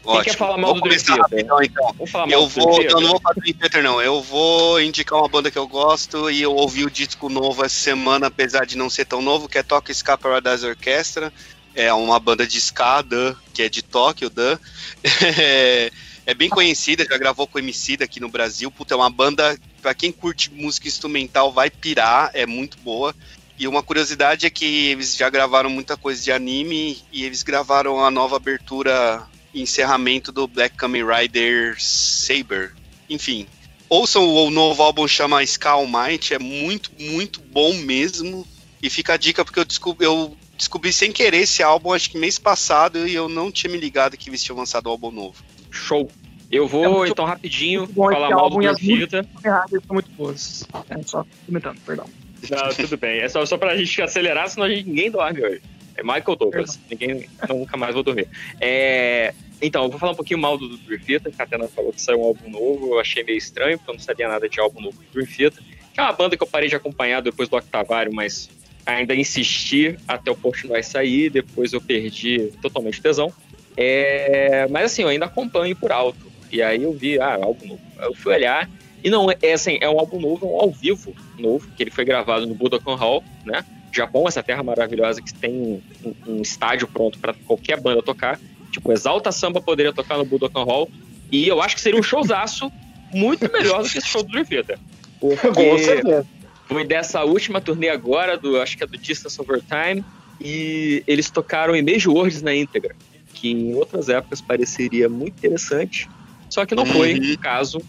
Ótimo. 0.06 0.24
quer 0.24 0.36
falar 0.38 0.58
mal 0.58 0.74
vou 0.74 0.82
do 0.82 0.90
Dream 0.90 1.04
começar 1.04 1.16
Theater? 1.16 1.46
rapidão, 1.46 1.62
então. 1.62 1.94
Vamos 1.98 2.12
falar 2.12 2.28
mal 2.28 2.40
Eu 2.40 2.48
do 2.48 2.54
Dream 2.54 2.66
vou, 2.66 2.80
Theater? 2.80 2.96
não, 2.96 3.02
não 3.02 3.10
vou 3.10 3.22
falar 3.22 3.34
do 3.34 3.42
Dream 3.42 3.58
Theater, 3.58 3.84
não. 3.84 4.02
Eu 4.02 4.22
vou 4.22 4.82
indicar 4.82 5.20
uma 5.20 5.28
banda 5.28 5.52
que 5.52 5.58
eu 5.58 5.68
gosto 5.68 6.30
e 6.32 6.42
eu 6.42 6.56
ouvi 6.56 6.86
o 6.86 6.90
disco 6.90 7.30
novo 7.30 7.66
essa 7.66 7.76
semana, 7.76 8.28
apesar 8.28 8.66
de 8.66 8.78
não 8.78 8.90
ser 8.90 9.06
tão 9.06 9.22
novo, 9.22 9.50
que 9.50 9.58
é 9.58 9.64
Tokyo 9.64 9.94
Ska 9.94 10.18
Paradise 10.18 10.66
Orchestra. 10.66 11.34
É 11.76 11.94
uma 11.94 12.20
banda 12.20 12.48
de 12.48 12.60
ska, 12.60 13.02
Dan, 13.02 13.36
que 13.54 13.62
é 13.62 13.70
de 13.70 13.84
Tóquio, 13.84 14.30
Dan. 14.30 14.58
É, 16.30 16.34
bem 16.36 16.48
conhecida, 16.48 17.08
já 17.10 17.18
gravou 17.18 17.48
com 17.48 17.58
o 17.58 17.60
MC 17.60 17.98
aqui 18.02 18.20
no 18.20 18.30
Brasil. 18.30 18.70
Puta, 18.70 18.94
é 18.94 18.98
uma 18.98 19.10
banda, 19.10 19.58
pra 19.82 19.96
quem 19.96 20.12
curte 20.12 20.54
música 20.54 20.88
instrumental, 20.88 21.52
vai 21.52 21.72
pirar, 21.72 22.30
é 22.36 22.46
muito 22.46 22.78
boa. 22.82 23.16
E 23.58 23.68
uma 23.68 23.82
curiosidade 23.82 24.46
é 24.46 24.50
que 24.52 24.90
eles 24.90 25.16
já 25.16 25.28
gravaram 25.28 25.72
muita 25.72 25.98
coisa 25.98 26.22
de 26.22 26.32
anime 26.32 27.02
e 27.12 27.24
eles 27.24 27.42
gravaram 27.42 28.06
a 28.06 28.12
nova 28.12 28.36
abertura 28.36 29.26
e 29.52 29.60
encerramento 29.64 30.32
do 30.32 30.48
Black 30.48 30.76
Kamen 30.76 31.04
Rider 31.04 31.76
Saber. 31.80 32.76
Enfim, 33.10 33.48
ouçam 33.90 34.24
o, 34.24 34.46
o 34.46 34.52
novo 34.52 34.84
álbum 34.84 35.08
chama 35.08 35.42
Ska 35.44 35.72
All 35.72 35.88
Might, 35.88 36.32
é 36.32 36.38
muito, 36.38 36.92
muito 37.00 37.42
bom 37.42 37.74
mesmo. 37.74 38.46
E 38.84 38.88
fica 38.88 39.16
a 39.16 39.18
dica 39.18 39.44
porque 39.44 39.62
eu 39.62 39.66
descobri, 39.66 40.06
eu 40.06 40.38
descobri 40.56 40.94
sem 40.94 41.12
querer 41.12 41.40
esse 41.40 41.64
álbum, 41.64 41.92
acho 41.92 42.12
que 42.12 42.20
mês 42.20 42.38
passado, 42.38 43.08
e 43.08 43.16
eu 43.16 43.28
não 43.28 43.52
tinha 43.52 43.74
me 43.74 43.80
ligado 43.80 44.16
que 44.16 44.30
eles 44.30 44.44
tinham 44.44 44.60
lançado 44.60 44.90
um 44.90 44.92
álbum 44.92 45.10
novo. 45.10 45.44
Show. 45.72 46.12
Eu 46.52 46.68
vou, 46.68 47.06
É 47.06 47.10
então, 47.10 47.26
rapidinho, 47.26 47.88
falar 47.88 48.32
mal 48.32 48.50
do 48.50 48.56
músicas 48.56 48.80
Theater. 48.80 49.26
erradas 49.46 49.84
são 49.86 49.94
muito 49.94 50.10
boas. 50.12 50.68
É, 50.90 51.02
só 51.04 51.26
comentando, 51.46 51.80
perdão. 51.86 52.06
Não, 52.50 52.70
tudo 52.74 52.98
bem. 52.98 53.20
É 53.20 53.30
só, 53.30 53.46
só 53.46 53.58
pra 53.58 53.76
gente 53.78 54.02
acelerar, 54.02 54.50
senão 54.50 54.66
a 54.66 54.70
gente, 54.70 54.88
ninguém 54.88 55.12
dorme 55.12 55.44
hoje. 55.44 55.62
É 55.96 56.02
Michael 56.02 56.36
Douglas. 56.36 56.80
Ninguém 56.90 57.30
nunca 57.48 57.78
mais 57.78 57.94
vou 57.94 58.02
dormir. 58.02 58.28
É, 58.60 59.34
então, 59.62 59.84
eu 59.84 59.90
vou 59.90 60.00
falar 60.00 60.14
um 60.14 60.16
pouquinho 60.16 60.40
mal 60.40 60.58
do, 60.58 60.78
Dream 60.78 61.02
Theater, 61.02 61.32
que 61.32 61.42
a 61.42 61.46
Tena 61.46 61.68
falou 61.68 61.92
que 61.92 62.02
saiu 62.02 62.22
um 62.22 62.24
álbum 62.24 62.50
novo. 62.50 62.94
Eu 62.94 63.00
achei 63.00 63.24
meio 63.24 63.38
estranho, 63.38 63.78
porque 63.78 63.92
eu 63.92 63.96
não 63.96 64.02
sabia 64.02 64.28
nada 64.28 64.48
de 64.48 64.60
álbum 64.60 64.82
novo 64.82 64.98
do 64.98 65.06
Dream 65.12 65.28
Theater. 65.28 65.62
Que 65.94 66.00
é 66.00 66.04
uma 66.04 66.14
banda 66.14 66.38
que 66.38 66.44
eu 66.44 66.48
parei 66.48 66.70
de 66.70 66.76
acompanhar 66.76 67.22
depois 67.22 67.50
do 67.50 67.58
Octavário, 67.58 68.14
mas 68.14 68.50
ainda 68.86 69.14
insisti 69.14 69.98
até 70.08 70.32
o 70.32 70.36
Portnoy 70.36 70.82
sair. 70.82 71.30
Depois 71.30 71.74
eu 71.74 71.82
perdi 71.82 72.52
totalmente 72.62 73.00
o 73.00 73.04
tesão. 73.04 73.34
É, 73.76 74.68
mas 74.70 74.86
assim, 74.86 75.02
eu 75.02 75.10
ainda 75.10 75.26
acompanho 75.26 75.76
por 75.76 75.92
alto. 75.92 76.30
E 76.52 76.62
aí 76.62 76.84
eu 76.84 76.94
vi, 76.94 77.20
ah, 77.20 77.40
álbum 77.42 77.68
novo. 77.68 77.82
Eu 78.00 78.14
fui 78.14 78.34
olhar. 78.34 78.70
E 79.04 79.10
não, 79.10 79.28
é 79.32 79.54
assim, 79.54 79.78
é 79.82 79.90
um 79.90 80.00
álbum 80.00 80.20
novo, 80.20 80.46
é 80.46 80.50
um 80.50 80.60
ao 80.60 80.72
vivo 80.72 81.16
novo, 81.38 81.70
que 81.76 81.84
ele 81.84 81.92
foi 81.92 82.04
gravado 82.04 82.46
no 82.46 82.54
Budokan 82.54 82.96
Hall, 82.96 83.24
né? 83.46 83.64
Japão, 83.92 84.28
essa 84.28 84.44
terra 84.44 84.62
maravilhosa 84.62 85.22
que 85.22 85.34
tem 85.34 85.82
um, 86.04 86.14
um 86.28 86.42
estádio 86.42 86.88
pronto 86.88 87.18
para 87.18 87.34
qualquer 87.34 87.80
banda 87.80 88.04
tocar. 88.04 88.40
Tipo, 88.72 88.92
Exalta 88.92 89.32
Samba 89.32 89.62
poderia 89.62 89.94
tocar 89.94 90.18
no 90.18 90.26
Budokan 90.26 90.64
Hall. 90.64 90.90
E 91.32 91.48
eu 91.48 91.62
acho 91.62 91.76
que 91.76 91.82
seria 91.82 92.00
um 92.00 92.04
showzaço 92.04 92.72
muito 93.14 93.52
melhor 93.52 93.84
do 93.84 93.90
que 93.90 93.98
esse 93.98 94.08
show 94.08 94.22
do 94.22 94.46
Theater. 94.46 94.78
Porque 95.20 96.24
foi 96.68 96.86
dessa 96.86 97.24
última 97.24 97.60
turnê 97.60 97.90
agora, 97.90 98.38
do, 98.38 98.62
acho 98.62 98.78
que 98.78 98.84
é 98.84 98.88
do 98.88 98.98
Distance 98.98 99.42
Over 99.42 99.62
Time, 99.62 100.04
e 100.40 101.04
eles 101.08 101.30
tocaram 101.30 101.76
Image 101.76 102.08
Words 102.08 102.42
na 102.42 102.54
íntegra, 102.54 102.96
que 103.34 103.52
em 103.52 103.74
outras 103.74 104.08
épocas 104.08 104.40
pareceria 104.40 105.10
muito 105.10 105.38
interessante, 105.38 106.08
só 106.50 106.66
que 106.66 106.76
não 106.76 106.86
foi 106.86 107.14
o 107.14 107.38
caso, 107.38 107.82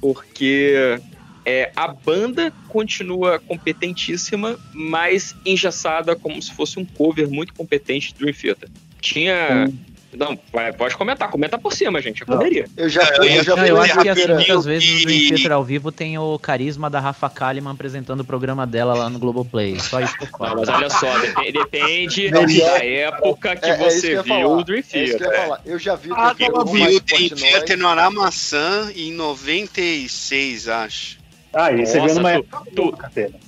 porque 0.00 0.98
é, 1.44 1.70
a 1.76 1.88
banda 1.88 2.52
continua 2.68 3.38
competentíssima, 3.38 4.58
mas 4.72 5.34
engessada 5.44 6.16
como 6.16 6.40
se 6.40 6.52
fosse 6.52 6.78
um 6.78 6.84
cover 6.84 7.28
muito 7.28 7.54
competente 7.54 8.12
de 8.12 8.18
Dream 8.18 8.34
Theater. 8.34 8.68
Tinha... 9.00 9.70
Não, 10.16 10.36
pode 10.76 10.96
comentar, 10.96 11.30
comenta 11.30 11.58
por 11.58 11.72
cima, 11.72 12.00
gente, 12.00 12.22
eu 12.22 12.26
poderia. 12.26 12.64
Eu 12.76 12.88
já 12.88 13.02
eu 13.16 13.24
ia- 13.24 13.42
Não, 13.44 13.66
eu 13.66 13.80
acho 13.80 13.98
que 13.98 14.28
muitas 14.34 14.64
vezes 14.64 15.02
o 15.02 15.04
Dream 15.04 15.18
e- 15.18 15.28
Theater 15.28 15.52
ao 15.52 15.62
vivo 15.64 15.92
tem 15.92 16.16
o 16.18 16.38
carisma 16.38 16.88
da 16.88 16.98
Rafa 17.00 17.28
Kalimann 17.28 17.72
apresentando 17.74 18.20
o 18.20 18.24
programa 18.24 18.66
dela 18.66 18.94
lá 18.94 19.10
no 19.10 19.18
Globoplay. 19.18 19.78
Só 19.78 20.00
isso 20.00 20.16
que 20.16 20.24
eu 20.24 20.28
Não, 20.40 20.54
mas 20.56 20.68
olha 20.68 20.88
só, 20.90 21.18
dep- 21.18 21.52
depende 21.52 22.30
Não, 22.30 22.46
da 22.46 22.84
é- 22.84 23.00
época 23.00 23.56
que 23.56 23.66
É- 23.66 23.70
é 23.70 23.76
você 23.76 24.08
eu 24.08 24.12
ia 24.12 24.22
viu 24.22 24.50
o 24.52 24.64
Dream 24.64 24.78
É 24.78 24.80
isso 24.80 24.92
que 24.92 24.96
eu 24.98 25.02
ia 25.02 25.18
Theater. 25.18 25.42
falar. 25.42 25.60
Eu 25.66 25.78
já 25.78 25.94
vi 25.94 26.10
Ah, 26.12 26.28
o 26.28 26.30
Eu 26.30 26.34
Dream 26.34 26.64
vi 26.66 26.96
o 26.96 27.00
Dream 27.00 27.28
Portnoy. 27.28 27.50
Theater 27.50 27.78
no 27.78 27.88
Aramaçã 27.88 28.90
em 28.96 29.12
96, 29.12 30.68
acho. 30.68 31.18
Ah, 31.58 31.72
e 31.72 31.86
você 31.86 31.96
Nossa, 31.96 32.12
viu 32.14 32.22
numa 32.22 32.42
tu-. 32.74 32.98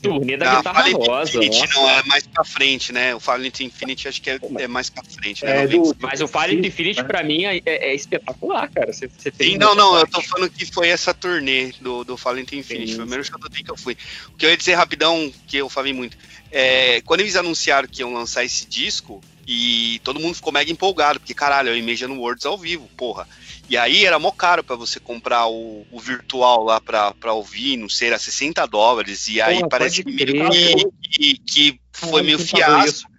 Turnê 0.02 0.38
da 0.38 0.50
Ah, 0.50 0.56
Guitarra 0.56 0.80
Fallen 0.80 0.94
Rosa. 0.94 1.28
Infinity 1.36 1.74
não, 1.74 1.90
é 1.90 2.02
mais 2.04 2.26
pra 2.26 2.42
frente, 2.42 2.90
né? 2.90 3.14
O 3.14 3.20
Fallen 3.20 3.52
Infinity 3.60 4.08
acho 4.08 4.22
que 4.22 4.30
é, 4.30 4.38
é 4.60 4.66
mais 4.66 4.88
pra 4.88 5.04
frente, 5.04 5.44
né? 5.44 5.64
É, 5.64 5.66
do- 5.66 5.76
95. 5.76 5.96
Mas 6.00 6.20
o 6.22 6.26
Fallen 6.26 6.66
Infinity 6.66 7.04
pra 7.04 7.22
mim 7.22 7.44
é, 7.44 7.56
é- 7.58 7.90
é 7.90 7.94
espetacular, 7.94 8.70
cara. 8.70 8.94
Você, 8.94 9.08
você 9.08 9.30
tem 9.30 9.52
Sim, 9.52 9.58
não, 9.58 9.74
não, 9.74 9.88
eu 9.88 9.92
muita 9.98 10.06
tô 10.06 10.12
parte. 10.20 10.28
falando 10.30 10.50
que 10.50 10.64
foi 10.64 10.88
essa 10.88 11.12
turnê 11.12 11.72
do, 11.82 12.02
do 12.02 12.16
Fallen 12.16 12.44
Infinity, 12.50 12.92
Sim. 12.92 12.94
foi 12.94 12.94
o 12.94 13.06
primeiro 13.08 13.24
show 13.24 13.38
do 13.38 13.50
que 13.50 13.70
eu 13.70 13.76
fui. 13.76 13.94
O 14.32 14.36
que 14.38 14.46
eu 14.46 14.50
ia 14.50 14.56
dizer 14.56 14.74
rapidão, 14.74 15.30
que 15.46 15.58
eu 15.58 15.68
falei 15.68 15.92
muito, 15.92 16.16
é, 16.50 17.02
quando 17.02 17.20
eles 17.20 17.36
anunciaram 17.36 17.86
que 17.86 18.00
iam 18.00 18.14
lançar 18.14 18.42
esse 18.42 18.66
disco, 18.66 19.20
e 19.46 19.98
todo 20.04 20.20
mundo 20.20 20.34
ficou 20.34 20.52
mega 20.52 20.70
empolgado, 20.70 21.18
porque 21.20 21.32
caralho, 21.34 21.70
é 21.70 21.72
o 21.72 21.76
Imagine 21.76 22.14
Words 22.16 22.44
ao 22.46 22.56
vivo, 22.58 22.88
porra. 22.96 23.26
E 23.68 23.76
aí 23.76 24.04
era 24.04 24.18
mó 24.18 24.30
caro 24.30 24.64
pra 24.64 24.76
você 24.76 24.98
comprar 24.98 25.46
o, 25.46 25.86
o 25.90 26.00
virtual 26.00 26.64
lá 26.64 26.80
pra, 26.80 27.12
pra 27.12 27.32
ouvir, 27.32 27.76
não 27.76 27.88
sei, 27.88 28.08
era 28.08 28.18
60 28.18 28.64
dólares, 28.66 29.28
e 29.28 29.40
aí 29.40 29.56
Porra, 29.56 29.68
parece 29.68 30.02
que, 30.02 30.14
que, 31.02 31.38
que 31.38 31.80
foi 31.92 32.22
meio 32.22 32.38
fiasco 32.38 33.10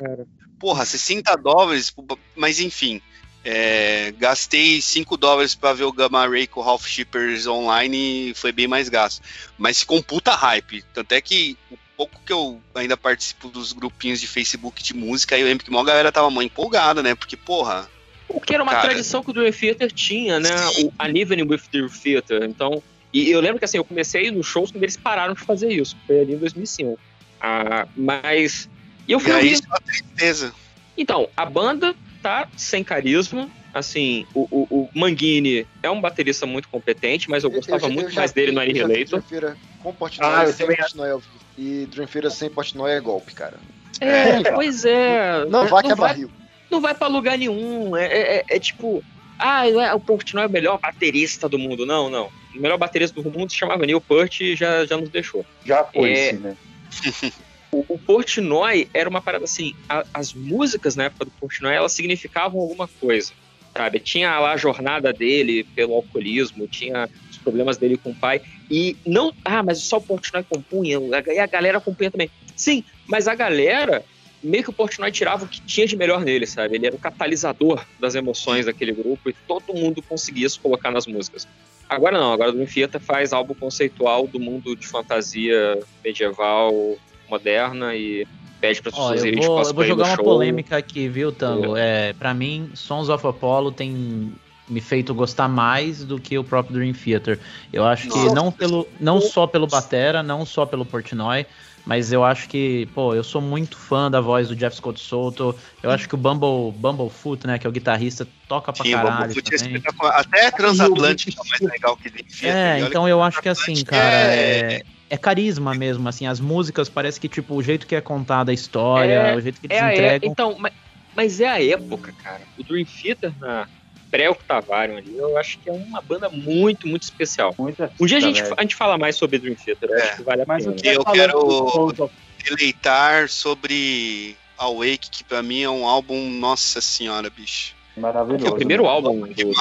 porra, 0.60 0.86
60 0.86 1.36
dólares, 1.38 1.94
mas 2.36 2.60
enfim. 2.60 3.02
é, 3.44 4.14
gastei 4.18 4.82
5 4.82 5.16
dólares 5.16 5.56
pra 5.56 5.74
ver 5.74 5.86
o 5.86 5.94
Gamma 5.94 6.28
Ray 6.28 6.46
com 6.46 6.60
o 6.60 6.64
Ralph 6.64 6.86
Shippers 6.86 7.48
online 7.48 8.32
e 8.32 8.34
foi 8.36 8.52
bem 8.52 8.68
mais 8.68 8.90
gasto. 8.90 9.24
Mas 9.58 9.86
um 9.90 10.02
puta 10.02 10.36
hype. 10.36 10.84
Tanto 10.94 11.14
é 11.14 11.22
que 11.22 11.58
o 11.72 11.78
pouco 11.96 12.20
que 12.26 12.34
eu 12.34 12.62
ainda 12.76 12.98
participo 12.98 13.48
dos 13.48 13.72
grupinhos 13.72 14.20
de 14.20 14.28
Facebook 14.28 14.84
de 14.84 14.94
música, 14.94 15.38
eu 15.38 15.48
lembro 15.48 15.64
que 15.64 15.72
uma 15.72 15.84
galera 15.84 16.12
tava 16.12 16.30
mó 16.30 16.42
empolgada, 16.42 17.02
né? 17.02 17.16
Porque, 17.16 17.38
porra. 17.38 17.90
Porque 18.32 18.54
era 18.54 18.64
uma 18.64 18.72
Cara. 18.74 18.90
tradição 18.90 19.24
que 19.24 19.32
o 19.32 19.34
Dream 19.34 19.52
Theater 19.52 19.92
tinha, 19.92 20.40
né? 20.40 20.50
O 20.78 20.92
Evening 21.18 21.44
with 21.50 21.62
Dream 21.72 21.90
Theater. 21.90 22.44
Então, 22.44 22.82
e 23.12 23.30
eu 23.32 23.42
lembro 23.42 23.58
que 23.60 23.66
assim, 23.66 23.78
eu 23.78 23.84
comecei 23.84 24.30
nos 24.32 24.46
shows 24.46 24.72
quando 24.72 24.84
eles 24.84 24.96
pararam 24.96 25.34
de 25.34 25.42
fazer 25.42 25.72
isso. 25.72 25.98
Foi 26.06 26.22
ali 26.22 26.34
em 26.34 26.38
2005. 26.38 26.98
Ah, 27.42 27.88
mas. 27.98 28.70
E 29.08 29.12
eu 29.12 29.20
E 29.20 29.22
fui 29.24 29.32
aí, 29.32 29.38
ouvir. 29.54 29.58
só 29.68 29.76
tristeza. 29.84 30.54
Então, 30.98 31.28
a 31.36 31.46
banda 31.46 31.96
tá 32.22 32.48
sem 32.56 32.84
carisma. 32.84 33.50
Assim, 33.74 34.26
o, 34.34 34.48
o, 34.50 34.68
o 34.72 34.90
Manguini 34.96 35.66
é 35.84 35.90
um 35.92 36.02
baterista 36.02 36.46
muito 36.48 36.68
competente, 36.70 37.30
mas 37.30 37.44
eu 37.44 37.52
gostava 37.52 37.82
já- 37.88 37.90
muito 37.90 38.10
já 38.10 38.22
mais 38.22 38.32
dele 38.32 38.52
no 38.52 38.60
eu 38.60 38.64
Annihilator. 38.64 39.22
Dream 39.22 39.22
Theater 39.22 39.58
com 39.84 39.94
Portnoy 39.94 40.28
Ah, 40.32 40.44
eu 40.44 40.50
e 40.50 40.54
sem 40.54 40.66
também 40.66 40.78
Portnoy. 40.78 41.22
E 41.58 41.88
Dream 41.92 42.08
Theater 42.08 42.32
sem 42.32 42.50
Portnoy 42.50 42.92
é 42.92 43.00
golpe, 43.00 43.34
cara. 43.34 43.58
É, 44.02 44.52
pois 44.54 44.86
é. 44.86 45.46
Não 45.46 45.68
vai 45.68 45.84
que 45.84 45.92
é 45.92 45.96
vai, 45.96 46.10
barril. 46.10 46.32
Não 46.70 46.82
vai 46.82 46.94
pra 46.94 47.08
lugar 47.08 47.38
nenhum. 47.38 47.96
É, 47.96 48.06
é- 48.06 48.36
é- 48.38 48.46
é 48.56 48.60
tipo, 48.60 49.04
ah, 49.38 49.68
é, 49.68 49.94
o 49.94 50.00
Portnoy 50.00 50.44
é 50.44 50.48
o 50.48 50.52
melhor 50.52 50.80
baterista 50.80 51.48
do 51.50 51.58
mundo. 51.60 51.86
Não, 51.86 52.10
não. 52.10 52.30
O 52.56 52.60
melhor 52.60 52.78
baterista 52.78 53.22
do 53.22 53.30
mundo 53.32 53.52
se 53.52 53.58
chamava 53.58 53.86
Neil 53.86 54.02
Peart 54.02 54.42
e 54.42 54.56
já, 54.56 54.86
já 54.86 54.98
nos 54.98 55.10
deixou. 55.10 55.46
Já 55.66 55.84
foi, 55.84 56.12
É. 56.14 56.34
né? 56.34 56.58
O, 57.72 57.86
o 57.88 58.00
Portnoy 58.00 58.90
era 58.96 59.08
uma 59.08 59.22
parada 59.22 59.44
assim, 59.44 59.76
a- 59.88 60.04
as 60.12 60.34
músicas 60.34 60.96
na 60.96 61.04
época 61.04 61.26
do 61.26 61.32
Portnoy, 61.40 61.72
elas 61.72 61.92
significavam 61.92 62.60
alguma 62.60 62.88
coisa, 62.88 63.32
sabe? 63.78 64.00
Tinha 64.00 64.40
lá 64.40 64.54
a 64.54 64.58
jornada 64.58 65.14
dele 65.14 65.64
pelo 65.76 65.94
alcoolismo, 65.94 66.68
tinha 66.68 67.08
os 67.30 67.38
problemas 67.38 67.78
dele 67.78 67.96
com 67.96 68.10
o 68.10 68.16
pai, 68.16 68.42
e 68.72 68.98
não, 69.06 69.32
ah, 69.46 69.62
mas 69.62 69.84
só 69.84 69.98
o 69.98 70.02
Portnoy 70.02 70.44
compunha, 70.50 70.98
e 71.28 71.38
a 71.38 71.46
galera 71.46 71.80
compunha 71.80 72.10
também. 72.10 72.32
Sim, 72.56 72.84
mas 73.06 73.28
a 73.28 73.36
galera, 73.36 74.04
meio 74.42 74.64
que 74.64 74.70
o 74.70 74.74
Portnoy 74.74 75.12
tirava 75.12 75.46
o 75.46 75.48
que 75.48 75.62
tinha 75.62 75.86
de 75.86 75.96
melhor 75.96 76.22
nele, 76.22 76.46
sabe? 76.46 76.76
Ele 76.76 76.88
era 76.88 76.96
o 76.96 77.00
catalisador 77.00 77.86
das 78.00 78.16
emoções 78.16 78.66
daquele 78.66 78.94
grupo 78.94 79.30
e 79.30 79.34
todo 79.48 79.74
mundo 79.74 80.02
conseguia 80.02 80.50
se 80.50 80.60
colocar 80.60 80.92
nas 80.92 81.06
músicas. 81.06 81.48
Agora 81.90 82.20
não, 82.20 82.32
agora 82.32 82.52
o 82.52 82.54
Dream 82.54 82.68
Theater 82.68 83.02
faz 83.02 83.34
álbum 83.34 83.54
conceitual 83.54 84.28
do 84.28 84.40
mundo 84.40 84.76
de 84.76 84.86
fantasia 84.86 85.80
medieval 86.04 86.98
moderna 87.28 87.96
e 87.96 88.28
pede 88.62 88.82
para 88.82 88.90
as 88.90 88.96
pessoas 88.96 89.24
irem 89.24 89.40
de 89.40 89.48
vou, 89.48 89.58
eu 89.58 89.64
vou 89.64 89.64
cosplay 89.64 89.88
jogar 89.88 90.06
uma 90.06 90.16
show. 90.16 90.26
polêmica 90.26 90.78
aqui, 90.78 91.08
viu, 91.08 91.32
Tango? 91.32 91.76
É, 91.76 92.14
pra 92.14 92.34
mim, 92.34 92.70
Sons 92.76 93.10
of 93.10 93.26
Apollo 93.26 93.72
tem 93.72 94.32
me 94.68 94.82
feito 94.82 95.16
gostar 95.16 95.48
mais 95.48 96.04
do 96.04 96.20
que 96.20 96.38
o 96.38 96.44
próprio 96.44 96.76
Dream 96.76 96.94
Theater. 96.94 97.40
Eu 97.74 97.86
acho 97.86 98.08
que 98.08 98.16
Nossa. 98.16 98.36
não, 98.36 98.52
pelo, 98.52 98.88
não 99.00 99.20
só 99.20 99.48
pelo 99.48 99.66
Batera, 99.66 100.22
não 100.22 100.46
só 100.46 100.66
pelo 100.66 100.86
Portnoy, 100.86 101.46
mas 101.90 102.14
eu 102.14 102.24
acho 102.24 102.48
que, 102.48 102.86
pô, 102.94 103.16
eu 103.16 103.24
sou 103.24 103.42
muito 103.42 103.76
fã 103.76 104.12
da 104.12 104.22
voz 104.22 104.48
do 104.48 104.56
Jeff 104.56 104.76
Scott 104.78 105.00
Soto. 105.00 105.58
Eu 105.82 105.90
acho 105.90 106.08
que 106.08 106.14
o 106.14 106.18
Bumble, 106.20 106.72
Bumblefoot, 106.80 107.48
né, 107.48 107.58
que 107.58 107.66
é 107.66 107.70
o 107.70 107.74
guitarrista, 107.74 108.28
toca 108.48 108.72
pra 108.72 108.86
Sim, 108.86 108.92
caralho 108.92 109.32
é 109.32 109.34
também. 109.34 109.56
espetacular. 109.56 110.20
Até 110.20 110.52
Transatlântico 110.52 111.42
é 111.44 111.50
mais 111.50 111.62
legal 111.74 111.98
que 111.98 112.12
Theater. 112.12 112.56
É, 112.56 112.80
então 112.82 113.10
eu 113.10 113.24
acho 113.24 113.42
que 113.42 113.50
assim, 113.50 113.84
cara, 113.84 114.36
é- 114.36 114.76
é, 114.76 114.86
é 115.10 115.18
carisma 115.18 115.74
mesmo, 115.74 116.08
assim, 116.08 116.28
as 116.28 116.40
músicas 116.40 116.90
parece 116.90 117.20
que, 117.20 117.28
tipo, 117.28 117.56
o 117.56 117.64
jeito 117.64 117.88
que 117.88 117.96
é 117.96 118.02
contada 118.02 118.52
a 118.52 118.54
história, 118.54 119.14
É, 119.16 119.36
o 119.36 119.42
jeito 119.42 119.60
que 119.60 119.66
eles 119.66 119.76
É 119.78 119.86
é- 119.86 119.92
entregam. 119.94 120.32
então, 120.32 120.58
mas, 120.60 120.74
mas 121.16 121.42
é 121.42 121.48
a 121.50 121.64
época, 121.64 122.14
cara. 122.14 122.48
O 122.56 122.64
Dream 122.64 122.86
Theater 122.86 123.36
na, 123.40 123.68
pré-Octavarium 124.10 124.98
ali, 124.98 125.18
eu 125.18 125.38
acho 125.38 125.60
que 125.60 125.70
é 125.70 125.74
uma 125.74 126.02
banda 126.02 126.30
muito, 126.30 126.88
muito 126.88 127.04
especial. 127.04 127.56
um 127.58 128.06
dia 128.06 128.18
a 128.18 128.22
gente, 128.22 128.42
a 128.58 128.62
gente 128.62 128.76
fala 128.76 128.98
mais 128.98 129.16
sobre 129.16 129.38
Dream 129.38 129.56
Theater, 129.56 129.90
acho 129.92 130.18
que 130.18 130.24
vale 130.24 130.42
a 130.42 130.46
Mas 130.46 130.66
pena. 130.66 130.76
que 130.76 130.88
eu 130.88 131.04
quero 131.06 132.12
deleitar 132.44 133.30
sobre 133.30 134.36
Awake, 134.58 135.10
que 135.10 135.24
pra 135.24 135.42
mim 135.42 135.62
é 135.62 135.70
um 135.70 135.88
álbum, 135.88 136.30
nossa 136.30 136.82
senhora, 136.82 137.30
bicho. 137.30 137.79
Maravilhoso. 138.00 138.46
É 138.46 138.50
o 138.50 138.56
primeiro 138.56 138.86
álbum 138.86 139.22
do 139.22 139.42
eu. 139.42 139.52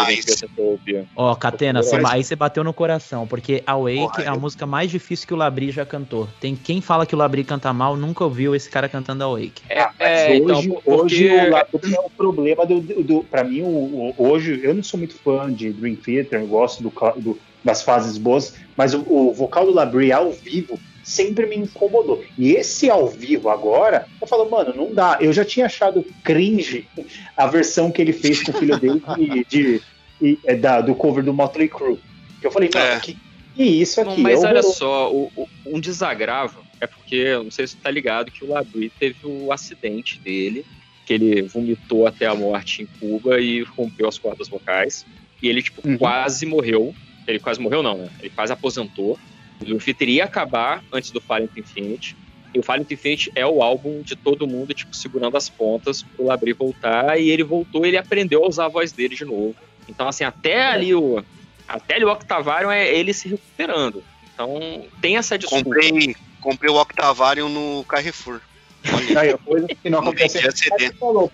Ó, 1.17 1.35
Catena, 1.35 1.81
Primeiro 1.81 2.07
cê- 2.07 2.15
aí 2.15 2.25
você 2.25 2.37
bateu 2.37 2.63
no 2.65 2.73
coração, 2.73 3.27
porque 3.27 3.63
Awake 3.67 4.23
é 4.23 4.29
a 4.29 4.35
música 4.37 4.67
mais 4.67 4.91
difícil 4.91 5.27
que 5.27 5.35
o 5.35 5.37
Labri 5.37 5.71
já 5.71 5.85
cantou. 5.85 6.29
Tem 6.41 6.55
quem 6.55 6.81
fala 6.81 7.05
que 7.05 7.15
o 7.15 7.19
Labri 7.19 7.45
canta 7.45 7.73
mal, 7.73 7.97
nunca 7.97 8.25
ouviu 8.25 8.55
esse 8.55 8.71
cara 8.71 8.89
cantando 8.89 9.25
Awake. 9.25 9.63
Ah, 9.71 9.91
mas 9.99 10.09
é, 10.09 10.29
hoje, 10.41 10.69
então, 10.69 10.83
hoje 10.87 11.29
porque- 11.29 11.47
o 11.47 11.51
Labri 11.51 11.95
é 11.95 12.01
o 12.01 12.11
problema 12.17 12.67
do, 12.67 12.81
do, 12.81 13.03
do- 13.05 13.25
pra 13.25 13.43
mim, 13.45 13.63
o, 13.63 13.67
o- 13.67 14.15
hoje, 14.19 14.61
eu 14.63 14.75
não 14.75 14.83
sou 14.83 14.99
muito 14.99 15.17
fã 15.17 15.53
de 15.53 15.73
Dream 15.73 15.97
Theater, 15.97 16.41
eu 16.41 16.47
gosto 16.47 16.83
do, 16.83 16.93
do- 17.17 17.39
das 17.65 17.83
fases 17.83 18.17
boas, 18.17 18.55
mas 18.77 18.95
o, 18.95 19.01
o 19.09 19.33
vocal 19.35 19.67
do 19.67 19.73
Labri 19.75 20.13
ao 20.13 20.31
vivo 20.31 20.79
sempre 21.09 21.47
me 21.47 21.57
incomodou. 21.57 22.23
E 22.37 22.53
esse 22.53 22.91
ao 22.91 23.07
vivo 23.09 23.49
agora, 23.49 24.07
eu 24.21 24.27
falo, 24.27 24.51
mano, 24.51 24.75
não 24.77 24.93
dá. 24.95 25.17
Eu 25.23 25.33
já 25.33 25.43
tinha 25.45 25.65
achado 25.65 26.05
cringe 26.23 26.87
a 27.35 27.47
versão 27.47 27.91
que 27.91 28.03
ele 28.03 28.13
fez 28.13 28.43
com 28.43 28.51
o 28.53 28.55
filho 28.55 28.79
dele 28.79 29.01
de, 29.17 29.45
de- 29.49 29.83
e- 30.21 30.39
é, 30.45 30.55
da- 30.55 30.83
do 30.83 30.95
cover 30.95 31.25
do 31.25 31.33
Motley 31.33 31.69
Crue. 31.69 31.99
Que 32.41 32.47
eu 32.47 32.51
falei, 32.51 32.69
mano, 32.75 33.01
que, 33.01 33.17
que 33.55 33.63
isso 33.63 34.01
aqui? 34.03 34.11
Não, 34.11 34.19
mas 34.19 34.45
É 34.45 34.47
olha 34.49 34.63
só, 34.63 35.11
o- 35.11 35.31
o- 35.35 35.49
um 35.67 35.81
desagravo 35.81 36.63
é 36.81 36.87
porque, 36.87 37.33
não 37.43 37.51
sei 37.51 37.67
se 37.67 37.73
você 37.75 37.79
tá 37.83 37.91
ligado, 37.91 38.31
que 38.31 38.45
o 38.45 38.49
Labrie 38.49 38.93
teve 39.01 39.17
o 39.25 39.51
acidente 39.51 40.21
dele, 40.23 40.63
que 41.07 41.15
ele 41.15 41.41
vomitou 41.43 42.07
até 42.07 42.27
a 42.27 42.35
morte 42.35 42.83
em 42.83 42.89
Cuba 43.01 43.41
e 43.41 43.63
rompeu 43.63 44.07
as 44.09 44.19
cordas 44.19 44.49
vocais. 44.51 45.07
E 45.43 45.49
ele, 45.49 45.63
tipo, 45.63 45.81
Uhum. 45.89 45.97
quase 45.97 46.45
morreu. 46.45 46.93
Ele 47.27 47.39
quase 47.39 47.59
morreu, 47.61 47.83
não, 47.83 47.97
né? 47.97 48.09
Ele 48.21 48.31
quase 48.31 48.53
aposentou. 48.53 49.19
O 49.61 49.79
Theater 49.79 50.09
ia 50.09 50.25
acabar 50.25 50.85
antes 50.93 51.11
do 51.11 51.21
Fallen 51.21 51.49
Infinity. 51.57 52.17
E 52.55 52.59
o 52.59 52.63
Fallen 52.63 52.87
Infinity 52.89 53.31
é 53.35 53.47
o 53.47 53.63
álbum 53.63 54.03
de 54.03 54.17
todo 54.17 54.47
mundo, 54.47 54.73
tipo, 54.73 54.95
segurando 54.95 55.37
as 55.37 55.49
pontas 55.49 56.03
pro 56.03 56.27
Labrie 56.27 56.53
voltar. 56.53 57.21
E 57.21 57.31
ele 57.31 57.43
voltou 57.43 57.85
ele 57.85 57.97
aprendeu 57.97 58.45
a 58.45 58.49
usar 58.49 58.67
a 58.67 58.69
voz 58.69 58.93
dele 58.93 59.15
de 59.15 59.25
novo. 59.25 59.55
Então, 59.89 60.09
assim, 60.09 60.25
até 60.25 60.67
ali 60.67 60.95
o. 60.95 61.23
Até 61.67 61.97
ali 61.97 62.05
o 62.05 62.13
Octavarium 62.13 62.71
é 62.71 62.89
ele 62.89 63.13
se 63.13 63.29
recuperando. 63.29 64.03
Então, 64.33 64.85
tem 65.01 65.17
essa 65.17 65.37
desculpa. 65.37 65.65
Comprei, 65.65 66.17
comprei 66.41 66.71
o 66.71 66.81
Octavarium 66.81 67.49
no 67.49 67.85
Carrefour. 67.85 68.41
Aí, 69.19 69.31
a 69.31 69.39
coisa 69.39 69.67
que 69.67 69.91
não 69.91 70.01
Não 70.01 70.09
acontece. 70.09 70.35
vendia 70.39 70.53
CD. 70.53 70.71
Mas 70.71 70.83
você 70.83 70.95
falou, 70.95 71.33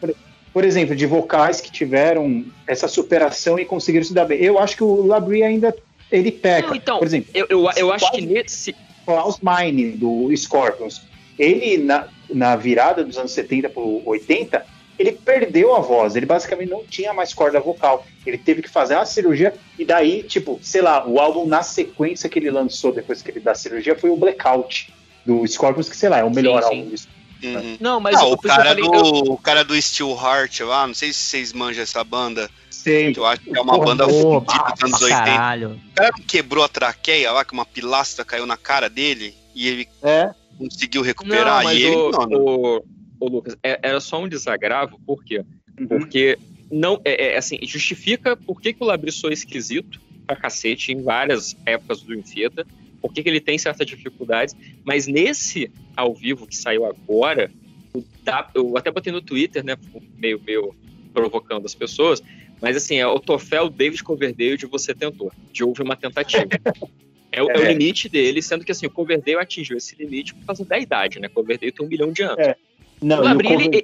por, 0.53 0.65
exemplo, 0.65 0.97
de 0.97 1.07
vocais 1.07 1.61
que 1.61 1.71
tiveram 1.71 2.45
essa 2.67 2.89
superação 2.89 3.59
e 3.59 3.65
conseguiram 3.65 4.05
se 4.05 4.15
dar 4.15 4.25
bem. 4.25 4.41
Eu 4.41 4.59
acho 4.59 4.77
que 4.77 4.83
o 4.83 5.07
Labrie 5.07 5.43
ainda 5.43 5.75
ele 6.15 6.31
peca. 6.31 6.69
Não, 6.69 6.77
então, 6.77 6.99
por 6.99 7.07
exemplo, 7.07 7.31
eu, 7.35 7.47
eu, 7.49 7.69
eu 7.77 7.93
acho 7.93 8.11
que 8.13 8.21
nesse. 8.21 8.75
Klaus 9.05 9.39
Meine, 9.41 9.91
do 9.91 10.35
Scorpions, 10.35 11.03
ele, 11.39 11.77
na, 11.77 12.09
na 12.33 12.57
virada 12.57 13.05
dos 13.05 13.19
anos 13.19 13.33
70 13.33 13.69
para 13.69 13.83
80, 13.83 14.65
ele 14.99 15.13
perdeu 15.13 15.75
a 15.75 15.81
voz. 15.81 16.17
Ele 16.17 16.25
basicamente 16.25 16.71
não 16.71 16.85
tinha 16.85 17.13
mais 17.13 17.35
corda 17.35 17.61
vocal. 17.61 18.07
Ele 18.25 18.39
teve 18.39 18.63
que 18.63 18.69
fazer 18.69 18.95
uma 18.95 19.05
cirurgia. 19.05 19.53
E 19.79 19.85
daí, 19.85 20.23
tipo, 20.23 20.59
sei 20.63 20.81
lá, 20.81 21.07
o 21.07 21.19
álbum 21.19 21.47
na 21.47 21.63
sequência 21.63 22.29
que 22.31 22.39
ele 22.39 22.51
lançou 22.51 22.93
depois 22.93 23.21
que 23.21 23.31
ele 23.31 23.41
da 23.41 23.55
cirurgia 23.55 23.95
foi 23.95 24.09
o 24.09 24.17
Blackout 24.17 24.91
do 25.27 25.47
Scorpions, 25.47 25.89
que 25.89 25.97
sei 25.97 26.09
lá, 26.09 26.19
é 26.21 26.25
o 26.25 26.31
melhor 26.31 26.63
Sim, 26.63 26.69
álbum 26.69 26.89
disso. 26.89 27.09
Uhum. 27.43 27.77
Não, 27.81 28.01
mas 28.01 28.17
Ah, 28.17 28.23
eu- 28.23 28.29
o, 28.29 28.33
eu 28.33 28.39
cara 28.39 28.65
falei, 28.65 28.85
do, 28.85 29.33
o 29.33 29.39
cara 29.39 29.65
do 29.65 29.81
Steel 29.81 30.11
Heart 30.11 30.61
lá, 30.61 30.87
não 30.87 30.95
sei 30.95 31.13
se 31.13 31.19
vocês 31.21 31.53
manjam 31.53 31.83
essa 31.83 32.03
banda. 32.03 32.51
Sei. 32.71 33.13
Eu 33.17 33.25
acho 33.27 33.43
que 33.43 33.57
é 33.57 33.61
uma 33.61 33.75
Porra, 33.75 33.87
banda 33.87 34.07
boa, 34.07 34.41
fudida 34.41 34.65
dos 34.73 34.83
anos 34.83 34.99
pra 34.99 35.07
80. 35.07 35.25
caralho. 35.25 35.71
O 35.91 35.95
cara 35.95 36.11
não 36.19 36.25
quebrou 36.27 36.65
a 36.65 36.69
traqueia 36.69 37.33
lá, 37.33 37.45
que 37.45 37.53
uma 37.53 37.65
pilastra 37.67 38.25
caiu 38.25 38.47
na 38.47 38.57
cara 38.57 38.89
dele 38.91 39.35
e 39.55 39.69
ele 39.69 39.89
É. 40.03 40.31
conseguiu 40.59 41.01
Não, 41.01 41.07
recuperar. 41.07 41.65
mas 41.65 41.79
e 41.79 41.83
ele, 41.83 41.97
o, 41.97 42.11
mano, 42.11 42.39
o, 42.41 42.85
o 43.21 43.29
Lucas, 43.29 43.57
é- 43.63 43.81
era 43.83 44.01
só 44.01 44.21
um 44.23 44.29
desagravo, 44.29 44.99
por 45.07 45.25
quê? 45.25 45.43
Porque 45.89 46.39
não, 46.71 47.01
é, 47.05 47.33
é, 47.35 47.37
assim, 47.39 47.59
justifica 47.63 48.37
por 48.37 48.61
que, 48.61 48.73
que 48.73 48.83
o 48.83 48.87
Labri 48.87 49.11
sou 49.13 49.31
esquisito 49.31 50.01
pra 50.27 50.37
cacete 50.37 50.93
em 50.93 51.03
várias 51.03 51.57
épocas 51.67 52.01
do 52.03 52.15
Infeta, 52.15 52.67
por 53.05 53.13
que, 53.13 53.23
que 53.23 53.29
ele 53.29 53.41
tem 53.41 53.59
certas 53.59 53.87
dificuldades, 53.87 54.57
mas 54.83 55.07
nesse 55.07 55.71
ao 55.95 56.15
vivo 56.15 56.47
que 56.47 56.57
saiu 56.57 56.87
agora, 56.87 57.51
o 57.95 58.03
da- 58.23 58.49
eu 58.55 58.79
até 58.79 58.91
botei 58.91 59.13
no 59.13 59.21
Twitter, 59.21 59.63
né, 59.63 59.77
meio, 60.17 60.41
meio 60.43 60.75
provocando 61.13 61.67
as 61.67 61.75
pessoas, 61.75 62.23
mas 62.63 62.79
assim, 62.79 62.97
é 62.97 63.07
o 63.07 63.21
Tofel 63.21 63.69
David 63.69 64.03
Coverdale 64.03 64.57
de 64.57 64.65
Você 64.65 64.95
Tentou, 64.95 65.31
de 65.53 65.63
Houve 65.63 65.83
uma 65.83 65.97
Tentativa. 65.97 66.47
É, 67.37 67.43
o- 67.43 67.51
é 67.51 67.59
o 67.59 67.63
É. 67.65 67.73
limite 67.73 68.09
dele, 68.09 68.41
sendo 68.41 68.65
que 68.65 68.71
assim, 68.71 68.87
o 68.87 68.91
Coverdale 68.91 69.39
atingiu 69.41 69.77
esse 69.77 69.97
limite 69.97 70.33
por 70.33 70.47
causa 70.47 70.65
da 70.65 70.79
idade, 70.79 71.19
né? 71.19 71.29
Coverdale 71.29 71.73
tem 71.73 71.85
um 71.85 71.89
milhão 71.89 72.13
de 72.13 72.23
anos. 72.23 72.39
É. 72.39 72.57
Não, 73.03 73.19
O 73.37 73.41
ele- 73.41 73.83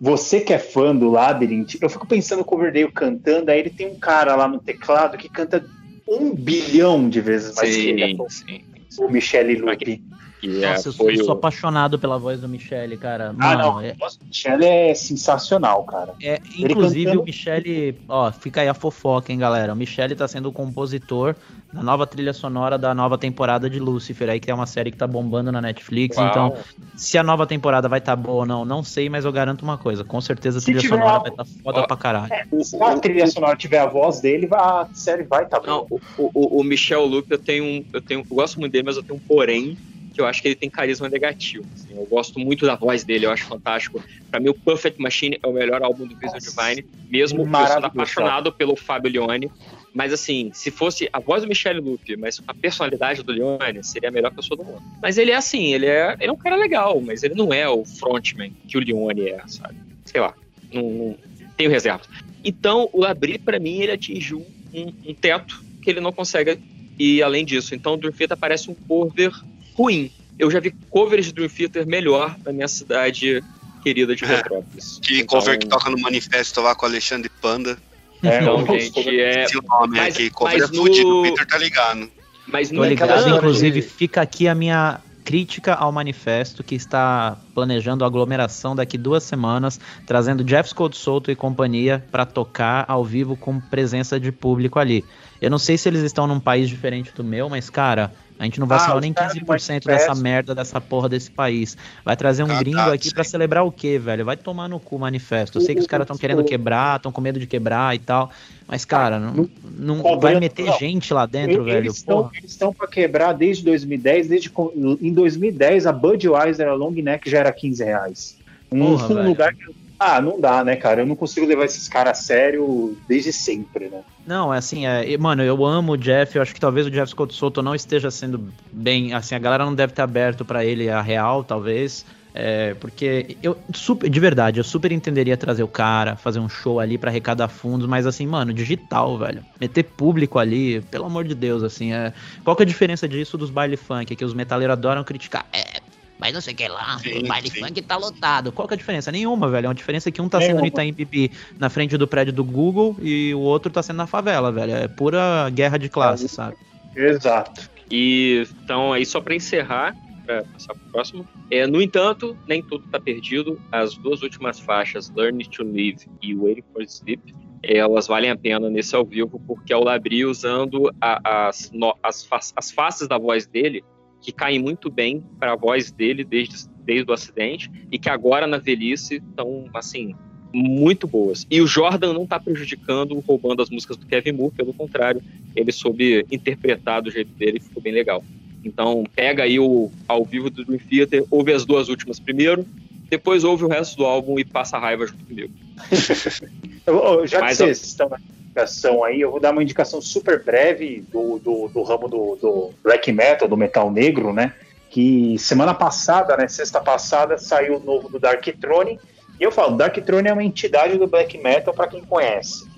você 0.00 0.40
que 0.40 0.54
é 0.54 0.58
fã 0.58 0.96
do 0.96 1.10
Labyrinth, 1.10 1.74
eu 1.82 1.90
fico 1.90 2.06
pensando 2.06 2.38
no 2.38 2.44
Coverdale 2.46 2.90
cantando, 2.90 3.50
aí 3.50 3.58
ele 3.60 3.68
tem 3.68 3.88
um 3.88 3.98
cara 3.98 4.34
lá 4.34 4.48
no 4.48 4.58
teclado 4.58 5.18
que 5.18 5.28
canta 5.28 5.62
um 6.12 6.34
bilhão 6.34 7.08
de 7.08 7.20
vezes 7.20 7.54
mais 7.54 7.74
que 7.76 7.88
ele. 7.88 8.16
sim, 8.28 8.60
O 8.98 9.08
Michele 9.08 9.56
Lupi. 9.56 10.02
Que 10.42 10.64
é, 10.64 10.70
Nossa, 10.72 10.88
eu 10.88 10.92
sou, 10.92 11.06
foi 11.06 11.14
eu 11.14 11.24
sou 11.24 11.34
o- 11.34 11.38
apaixonado 11.38 12.00
pela 12.00 12.18
voz 12.18 12.40
do 12.40 12.48
Michele, 12.48 12.96
cara. 12.96 13.30
Ah, 13.30 13.32
Mano, 13.32 13.62
não. 13.62 13.80
é- 13.80 13.94
Nossa, 14.00 14.18
o 14.20 14.26
Michele 14.26 14.64
é 14.66 14.92
sensacional, 14.92 15.84
cara. 15.84 16.14
É, 16.20 16.40
inclusive 16.58 17.04
cantando- 17.04 17.22
o 17.22 17.24
Michele, 17.24 17.96
ó, 18.08 18.32
fica 18.32 18.60
aí 18.60 18.68
a 18.68 18.74
fofoca, 18.74 19.30
hein, 19.30 19.38
galera. 19.38 19.72
O 19.72 19.76
Michele 19.76 20.16
tá 20.16 20.26
sendo 20.26 20.48
o 20.48 20.52
compositor 20.52 21.36
da 21.72 21.80
nova 21.80 22.06
trilha 22.08 22.32
sonora 22.32 22.76
da 22.76 22.92
nova 22.92 23.16
temporada 23.16 23.70
de 23.70 23.78
Lucifer, 23.78 24.28
aí 24.28 24.40
que 24.40 24.50
é 24.50 24.54
uma 24.54 24.66
série 24.66 24.90
que 24.90 24.96
tá 24.96 25.06
bombando 25.06 25.52
na 25.52 25.60
Netflix. 25.60 26.16
Uau. 26.16 26.28
Então, 26.28 26.54
se 26.96 27.16
a 27.16 27.22
nova 27.22 27.46
temporada 27.46 27.88
vai 27.88 28.00
tá 28.00 28.16
boa 28.16 28.40
ou 28.40 28.46
não, 28.46 28.64
não 28.64 28.82
sei, 28.82 29.08
mas 29.08 29.24
eu 29.24 29.30
garanto 29.32 29.62
uma 29.62 29.78
coisa: 29.78 30.02
com 30.04 30.20
certeza 30.20 30.58
a 30.58 30.62
trilha 30.62 30.80
sonora 30.80 31.10
algo- 31.10 31.22
vai 31.22 31.30
tá 31.36 31.44
foda 31.62 31.86
pra 31.86 31.96
caralho. 31.96 32.32
Se 32.64 32.82
a 32.82 32.98
trilha 32.98 33.28
sonora 33.28 33.56
tiver 33.56 33.78
a 33.78 33.86
voz 33.86 34.20
dele, 34.20 34.48
a 34.52 34.88
série 34.92 35.22
vai 35.22 35.44
estar 35.44 35.60
tá 35.60 35.66
Não, 35.68 35.86
o, 35.88 36.00
o, 36.16 36.60
o 36.60 36.64
Michel 36.64 37.06
Lupe, 37.06 37.28
eu 37.32 37.38
tenho, 37.38 37.64
um- 37.64 37.84
eu 37.92 38.02
tenho, 38.02 38.20
eu 38.28 38.36
gosto 38.36 38.58
muito 38.58 38.72
dele, 38.72 38.84
mas 38.84 38.96
eu 38.96 39.04
tenho 39.04 39.18
um 39.18 39.22
porém 39.26 39.78
que 40.12 40.20
eu 40.20 40.26
acho 40.26 40.42
que 40.42 40.48
ele 40.48 40.54
tem 40.54 40.68
carisma 40.68 41.08
negativo. 41.08 41.64
assim. 41.74 41.94
eu 41.94 42.04
gosto 42.06 42.38
muito 42.38 42.66
da 42.66 42.74
voz 42.74 43.04
dele, 43.04 43.26
eu 43.26 43.30
acho 43.30 43.44
fantástico. 43.44 44.02
Pra 44.30 44.38
mim, 44.38 44.48
o 44.48 44.54
Perfect 44.54 45.00
Machine 45.00 45.38
é 45.42 45.46
o 45.46 45.52
melhor 45.52 45.82
álbum 45.82 46.06
do 46.06 46.16
Visual 46.16 46.38
Divine, 46.38 46.86
mesmo 47.10 47.42
eu 47.42 47.66
sendo 47.66 47.86
apaixonado 47.86 48.52
pelo 48.52 48.76
Fábio 48.76 49.10
Leone. 49.10 49.50
Mas 49.94 50.12
assim, 50.12 50.50
se 50.54 50.70
fosse 50.70 51.08
a 51.12 51.20
voz 51.20 51.42
do 51.42 51.48
Michel 51.48 51.80
Lupe, 51.80 52.16
mas 52.16 52.40
a 52.46 52.54
personalidade 52.54 53.22
do 53.22 53.30
Leone, 53.30 53.84
seria 53.84 54.08
a 54.08 54.12
melhor 54.12 54.32
pessoa 54.32 54.56
do 54.56 54.64
mundo. 54.64 54.82
Mas 55.02 55.18
ele 55.18 55.30
é 55.30 55.36
assim, 55.36 55.74
ele 55.74 55.86
é, 55.86 56.16
ele 56.18 56.30
é 56.30 56.32
um 56.32 56.36
cara 56.36 56.56
legal, 56.56 57.00
mas 57.00 57.22
ele 57.22 57.34
não 57.34 57.52
é 57.52 57.68
o 57.68 57.84
frontman 57.84 58.52
que 58.66 58.78
o 58.78 58.80
Leone 58.80 59.28
é, 59.28 59.42
sabe? 59.46 59.76
Sei 60.04 60.20
lá, 60.20 60.34
não, 60.72 60.82
não 60.82 61.16
tenho 61.56 61.70
reservas. 61.70 62.08
Então, 62.44 62.88
o 62.92 63.00
Labri, 63.00 63.38
pra 63.38 63.58
mim, 63.58 63.80
ele 63.80 63.92
atingiu 63.92 64.44
um, 64.72 64.92
um 65.10 65.14
teto 65.14 65.62
que 65.82 65.90
ele 65.90 66.00
não 66.00 66.12
consegue 66.12 66.58
ir 66.98 67.22
além 67.22 67.44
disso. 67.44 67.74
Então, 67.74 67.94
o 67.94 67.96
Dream 67.96 68.12
Theater 68.12 68.36
parece 68.36 68.70
um 68.70 68.74
cover 68.74 69.32
ruim. 69.74 70.10
Eu 70.38 70.50
já 70.50 70.60
vi 70.60 70.70
covers 70.90 71.26
de 71.26 71.32
Dream 71.32 71.48
Theater 71.48 71.86
melhor 71.86 72.36
na 72.44 72.52
minha 72.52 72.68
cidade 72.68 73.42
querida 73.82 74.14
de 74.16 74.24
É. 74.24 74.28
Petrópolis. 74.36 74.98
que 75.02 75.20
Então, 75.20 75.38
cover 75.40 75.58
que 75.58 75.66
toca 75.66 75.90
no 75.90 76.00
manifesto 76.00 76.60
lá 76.60 76.74
com 76.74 76.86
o 76.86 76.88
Alexandre 76.88 77.30
Panda. 77.40 77.76
Então, 78.22 78.64
gente, 78.78 79.20
é... 79.20 79.46
O 79.56 79.62
nome 79.68 79.96
mas- 79.98 80.14
aqui, 80.14 80.30
cover 80.30 80.58
mas 80.58 80.70
é 80.70 80.74
fudido, 80.74 81.08
no- 81.08 81.20
o 81.20 81.22
Peter 81.24 81.46
tá 81.46 81.58
ligado. 81.58 82.08
Mas 82.46 82.68
Tô 82.70 82.76
no 82.76 82.84
ligado, 82.84 83.10
entanto, 83.10 83.36
inclusive 83.36 83.82
fica 83.82 84.20
aqui 84.22 84.46
a 84.48 84.54
minha 84.54 85.00
crítica 85.24 85.74
ao 85.74 85.92
manifesto 85.92 86.64
que 86.64 86.74
está 86.74 87.36
planejando 87.54 88.02
a 88.04 88.06
aglomeração 88.08 88.74
daqui 88.74 88.98
duas 88.98 89.22
semanas, 89.22 89.78
trazendo 90.06 90.42
Jeff 90.42 90.68
Scott 90.70 90.96
Souto 90.96 91.30
e 91.30 91.36
companhia 91.36 92.04
para 92.10 92.26
tocar 92.26 92.84
ao 92.88 93.04
vivo 93.04 93.36
com 93.36 93.60
presença 93.60 94.18
de 94.18 94.32
público 94.32 94.78
ali. 94.80 95.04
Eu 95.40 95.50
não 95.50 95.58
sei 95.58 95.78
se 95.78 95.88
eles 95.88 96.02
estão 96.02 96.26
num 96.26 96.40
país 96.40 96.68
diferente 96.68 97.12
do 97.14 97.22
meu, 97.24 97.48
mas 97.48 97.70
cara, 97.70 98.12
a 98.38 98.44
gente 98.44 98.58
não 98.58 98.66
Ah, 98.66 98.70
vacinou 98.70 98.96
os 98.96 99.02
nem 99.02 99.12
caras 99.12 99.34
do 99.34 99.40
15% 99.40 99.84
dessa 99.84 100.14
merda 100.14 100.54
dessa 100.54 100.80
porra 100.80 101.08
desse 101.08 101.30
país. 101.30 101.76
Vai 102.04 102.16
trazer 102.16 102.42
um 102.42 102.48
Cagado, 102.48 102.64
gringo 102.64 102.80
aqui 102.92 103.08
sim. 103.08 103.14
para 103.14 103.24
celebrar 103.24 103.64
o 103.64 103.70
quê, 103.70 103.98
velho? 103.98 104.24
Vai 104.24 104.36
tomar 104.36 104.68
no 104.68 104.80
cu 104.80 104.96
o 104.96 104.98
manifesto. 104.98 105.58
Eu 105.58 105.62
sei 105.62 105.74
que 105.74 105.80
os 105.80 105.86
caras 105.86 106.04
estão 106.04 106.16
querendo 106.16 106.42
quebrar, 106.44 106.96
estão 106.96 107.12
com 107.12 107.20
medo 107.20 107.38
de 107.38 107.46
quebrar 107.46 107.94
e 107.94 107.98
tal, 107.98 108.30
mas 108.66 108.84
cara, 108.84 109.18
não, 109.18 109.48
não 109.78 110.20
vai 110.20 110.38
meter 110.40 110.66
não. 110.66 110.78
gente 110.78 111.12
lá 111.12 111.26
dentro, 111.26 111.64
velho. 111.64 111.78
Eles 111.78 111.96
estão, 111.96 112.30
eles 112.34 112.50
estão 112.50 112.72
para 112.72 112.88
quebrar 112.88 113.32
desde 113.32 113.64
2010. 113.64 114.28
Desde, 114.28 114.52
em 115.00 115.12
2010, 115.12 115.86
a 115.86 115.92
Budweiser, 115.92 116.68
a 116.68 116.74
long 116.74 116.92
neck, 116.92 117.28
já 117.28 117.38
era 117.38 117.52
15 117.52 117.84
reais. 117.84 118.36
Um, 118.70 118.96
Porra, 118.96 119.14
um 119.14 119.28
lugar 119.28 119.54
que. 119.54 119.81
Ah, 120.04 120.20
não 120.20 120.40
dá, 120.40 120.64
né, 120.64 120.74
cara? 120.74 121.02
Eu 121.02 121.06
não 121.06 121.14
consigo 121.14 121.46
levar 121.46 121.64
esses 121.64 121.88
caras 121.88 122.18
a 122.18 122.22
sério 122.22 122.98
desde 123.06 123.32
sempre, 123.32 123.88
né? 123.88 124.00
Não, 124.26 124.52
é 124.52 124.58
assim, 124.58 124.84
é, 124.84 125.16
mano, 125.16 125.44
eu 125.44 125.64
amo 125.64 125.92
o 125.92 125.96
Jeff, 125.96 126.34
eu 126.34 126.42
acho 126.42 126.52
que 126.52 126.60
talvez 126.60 126.88
o 126.88 126.90
Jeff 126.90 127.10
Scott 127.10 127.32
Soto 127.32 127.62
não 127.62 127.72
esteja 127.72 128.10
sendo 128.10 128.52
bem, 128.72 129.14
assim, 129.14 129.36
a 129.36 129.38
galera 129.38 129.64
não 129.64 129.74
deve 129.74 129.92
ter 129.92 130.02
aberto 130.02 130.44
pra 130.44 130.64
ele 130.64 130.90
a 130.90 131.00
real, 131.00 131.44
talvez. 131.44 132.04
É, 132.34 132.74
porque 132.74 133.36
eu 133.42 133.56
super, 133.74 134.08
de 134.08 134.18
verdade, 134.20 134.58
eu 134.58 134.64
super 134.64 134.90
entenderia 134.90 135.36
trazer 135.36 135.62
o 135.62 135.68
cara, 135.68 136.16
fazer 136.16 136.40
um 136.40 136.48
show 136.48 136.80
ali 136.80 136.96
para 136.96 137.10
arrecadar 137.10 137.48
fundos, 137.48 137.86
mas 137.86 138.06
assim, 138.06 138.26
mano, 138.26 138.52
digital, 138.52 139.18
velho. 139.18 139.44
Meter 139.60 139.82
público 139.84 140.38
ali, 140.38 140.80
pelo 140.90 141.04
amor 141.04 141.24
de 141.24 141.34
Deus, 141.34 141.62
assim, 141.62 141.92
é. 141.92 142.12
Qual 142.42 142.56
que 142.56 142.62
é 142.62 142.64
a 142.64 142.66
diferença 142.66 143.06
disso 143.06 143.36
dos 143.36 143.50
baile 143.50 143.76
funk? 143.76 144.16
Que 144.16 144.24
os 144.24 144.34
metaleiros 144.34 144.72
adoram 144.72 145.04
criticar. 145.04 145.44
É, 145.52 145.81
mas 146.22 146.32
não 146.32 146.40
sei 146.40 146.54
o 146.54 146.56
que 146.56 146.68
lá, 146.68 146.98
Sim, 147.00 147.18
o 147.18 147.26
baile 147.26 147.50
sim. 147.50 147.58
funk 147.60 147.82
tá 147.82 147.96
lotado. 147.96 148.52
Qual 148.52 148.68
que 148.68 148.74
é 148.74 148.76
a 148.76 148.78
diferença? 148.78 149.10
Nenhuma, 149.10 149.48
velho. 149.48 149.68
A 149.68 149.72
diferença 149.72 150.08
é 150.08 150.12
que 150.12 150.22
um 150.22 150.28
tá 150.28 150.40
sendo 150.40 150.60
no 150.60 150.66
Itaim 150.66 150.92
Bibi 150.92 151.32
na 151.58 151.68
frente 151.68 151.98
do 151.98 152.06
prédio 152.06 152.32
do 152.32 152.44
Google 152.44 152.96
e 153.02 153.34
o 153.34 153.40
outro 153.40 153.70
tá 153.72 153.82
sendo 153.82 153.96
na 153.96 154.06
favela, 154.06 154.52
velho. 154.52 154.72
É 154.72 154.86
pura 154.86 155.50
guerra 155.50 155.76
de 155.78 155.88
classe, 155.88 156.28
sabe? 156.28 156.56
Exato. 156.94 157.68
E 157.90 158.46
então, 158.62 158.92
aí 158.92 159.04
só 159.04 159.20
para 159.20 159.34
encerrar, 159.34 159.94
para 160.24 160.44
passar 160.44 160.74
pro 160.74 160.92
próximo. 160.92 161.28
É, 161.50 161.66
no 161.66 161.82
entanto, 161.82 162.38
nem 162.46 162.62
tudo 162.62 162.86
tá 162.88 163.00
perdido. 163.00 163.60
As 163.72 163.94
duas 163.96 164.22
últimas 164.22 164.60
faixas, 164.60 165.10
Learn 165.14 165.44
to 165.46 165.64
Live 165.64 166.06
e 166.22 166.34
Waiting 166.34 166.62
for 166.72 166.82
Sleep, 166.84 167.34
elas 167.62 168.06
valem 168.06 168.30
a 168.30 168.36
pena 168.36 168.68
nesse 168.70 168.94
ao 168.96 169.04
vivo, 169.04 169.40
porque 169.46 169.72
é 169.72 169.76
o 169.76 169.84
Labri 169.84 170.24
usando 170.24 170.92
a- 171.00 171.48
as, 171.48 171.70
no- 171.72 171.96
as, 172.02 172.24
fa- 172.24 172.40
as 172.56 172.70
faces 172.70 173.06
da 173.08 173.18
voz 173.18 173.46
dele, 173.46 173.84
que 174.22 174.32
caem 174.32 174.58
muito 174.58 174.88
bem 174.88 175.22
para 175.38 175.52
a 175.52 175.56
voz 175.56 175.90
dele 175.90 176.24
desde, 176.24 176.68
desde 176.84 177.10
o 177.10 177.12
acidente, 177.12 177.70
e 177.90 177.98
que 177.98 178.08
agora 178.08 178.46
na 178.46 178.56
velhice 178.56 179.16
estão, 179.16 179.68
assim, 179.74 180.14
muito 180.54 181.06
boas. 181.06 181.46
E 181.50 181.60
o 181.60 181.66
Jordan 181.66 182.12
não 182.12 182.26
tá 182.26 182.38
prejudicando, 182.38 183.18
roubando 183.20 183.62
as 183.62 183.68
músicas 183.68 183.96
do 183.96 184.06
Kevin 184.06 184.32
Moore, 184.32 184.54
pelo 184.54 184.72
contrário, 184.72 185.20
ele 185.56 185.72
soube 185.72 186.24
interpretar 186.30 187.02
do 187.02 187.10
jeito 187.10 187.32
dele 187.32 187.58
e 187.58 187.60
ficou 187.60 187.82
bem 187.82 187.92
legal. 187.92 188.24
Então, 188.64 189.04
pega 189.14 189.42
aí 189.42 189.58
o 189.58 189.90
ao 190.06 190.24
vivo 190.24 190.48
do 190.48 190.64
Dream 190.64 190.80
Theater, 190.88 191.24
ouve 191.30 191.52
as 191.52 191.64
duas 191.64 191.88
últimas 191.88 192.20
primeiro, 192.20 192.64
depois 193.10 193.44
ouve 193.44 193.64
o 193.64 193.68
resto 193.68 193.96
do 193.96 194.04
álbum 194.04 194.38
e 194.38 194.44
passa 194.44 194.76
a 194.76 194.80
raiva 194.80 195.06
junto 195.06 195.24
comigo. 195.24 195.52
Já 197.26 197.46
que 197.46 197.54
vocês 197.54 197.82
estão 197.82 198.08
indicação 198.52 199.02
aí, 199.02 199.20
eu 199.20 199.30
vou 199.30 199.40
dar 199.40 199.50
uma 199.50 199.62
indicação 199.62 200.00
super 200.00 200.44
breve 200.44 201.02
do, 201.10 201.38
do, 201.38 201.68
do 201.68 201.82
ramo 201.82 202.06
do, 202.06 202.36
do 202.36 202.70
black 202.82 203.10
metal, 203.10 203.48
do 203.48 203.56
metal 203.56 203.90
negro, 203.90 204.32
né? 204.32 204.54
Que 204.90 205.38
semana 205.38 205.72
passada, 205.72 206.36
né, 206.36 206.46
sexta 206.46 206.78
passada, 206.78 207.38
saiu 207.38 207.76
o 207.76 207.80
novo 207.80 208.10
do 208.10 208.20
Dark 208.20 208.46
Throne. 208.60 209.00
E 209.40 209.42
eu 209.42 209.50
falo, 209.50 209.76
Dark 209.76 209.96
Throne 209.96 210.28
é 210.28 210.32
uma 210.32 210.44
entidade 210.44 210.98
do 210.98 211.06
black 211.06 211.38
metal 211.38 211.72
para 211.72 211.88
quem 211.88 212.04
conhece. 212.04 212.70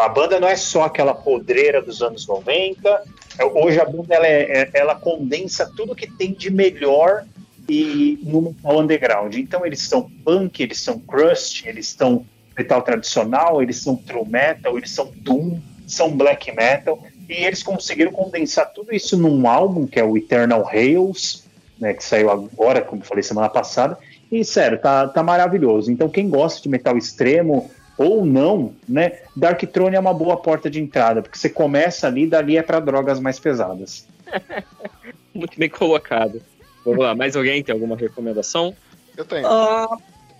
A 0.00 0.08
banda 0.08 0.38
não 0.38 0.46
é 0.46 0.54
só 0.54 0.84
aquela 0.84 1.14
podreira 1.14 1.80
dos 1.80 2.02
anos 2.02 2.26
90. 2.26 3.02
É, 3.38 3.44
Hoje 3.44 3.80
a 3.80 3.84
banda 3.86 4.14
ela, 4.14 4.26
é- 4.26 4.62
é- 4.62 4.70
ela 4.74 4.94
condensa 4.94 5.68
tudo 5.74 5.94
que 5.94 6.06
tem 6.06 6.32
de 6.32 6.50
melhor 6.50 7.24
e 7.68 8.18
no 8.22 8.54
underground. 8.64 9.34
Então 9.34 9.64
eles 9.64 9.80
são 9.80 10.08
punk, 10.24 10.62
eles 10.62 10.78
são 10.78 10.98
crust, 10.98 11.66
eles 11.66 11.88
estão 11.88 12.24
metal 12.56 12.82
tradicional, 12.82 13.62
eles 13.62 13.78
são 13.78 13.96
true 13.96 14.28
metal, 14.28 14.76
eles 14.76 14.90
são 14.90 15.12
doom, 15.16 15.60
são 15.86 16.16
black 16.16 16.50
metal, 16.52 17.02
e 17.28 17.44
eles 17.44 17.62
conseguiram 17.62 18.12
condensar 18.12 18.72
tudo 18.72 18.94
isso 18.94 19.16
num 19.16 19.46
álbum 19.48 19.86
que 19.86 19.98
é 19.98 20.04
o 20.04 20.16
Eternal 20.16 20.68
Hails, 20.68 21.44
né, 21.78 21.94
que 21.94 22.04
saiu 22.04 22.30
agora, 22.30 22.80
como 22.80 23.02
eu 23.02 23.06
falei 23.06 23.22
semana 23.22 23.48
passada, 23.48 23.98
e 24.30 24.44
sério, 24.44 24.78
tá, 24.78 25.08
tá 25.08 25.22
maravilhoso. 25.22 25.90
Então 25.90 26.08
quem 26.08 26.28
gosta 26.28 26.62
de 26.62 26.68
metal 26.68 26.96
extremo 26.96 27.70
ou 27.98 28.24
não, 28.24 28.74
né, 28.88 29.20
Dark 29.36 29.60
Throne 29.62 29.96
é 29.96 30.00
uma 30.00 30.14
boa 30.14 30.36
porta 30.36 30.70
de 30.70 30.80
entrada, 30.80 31.22
porque 31.22 31.38
você 31.38 31.48
começa 31.48 32.06
ali, 32.06 32.26
dali 32.26 32.56
é 32.56 32.62
para 32.62 32.80
drogas 32.80 33.20
mais 33.20 33.38
pesadas. 33.38 34.06
Muito 35.34 35.58
bem 35.58 35.68
colocado. 35.68 36.40
Vamos 36.84 37.00
lá, 37.00 37.14
mais 37.14 37.36
alguém 37.36 37.62
tem 37.62 37.72
alguma 37.72 37.96
recomendação? 37.96 38.74
Eu 39.16 39.24
tenho. 39.24 39.46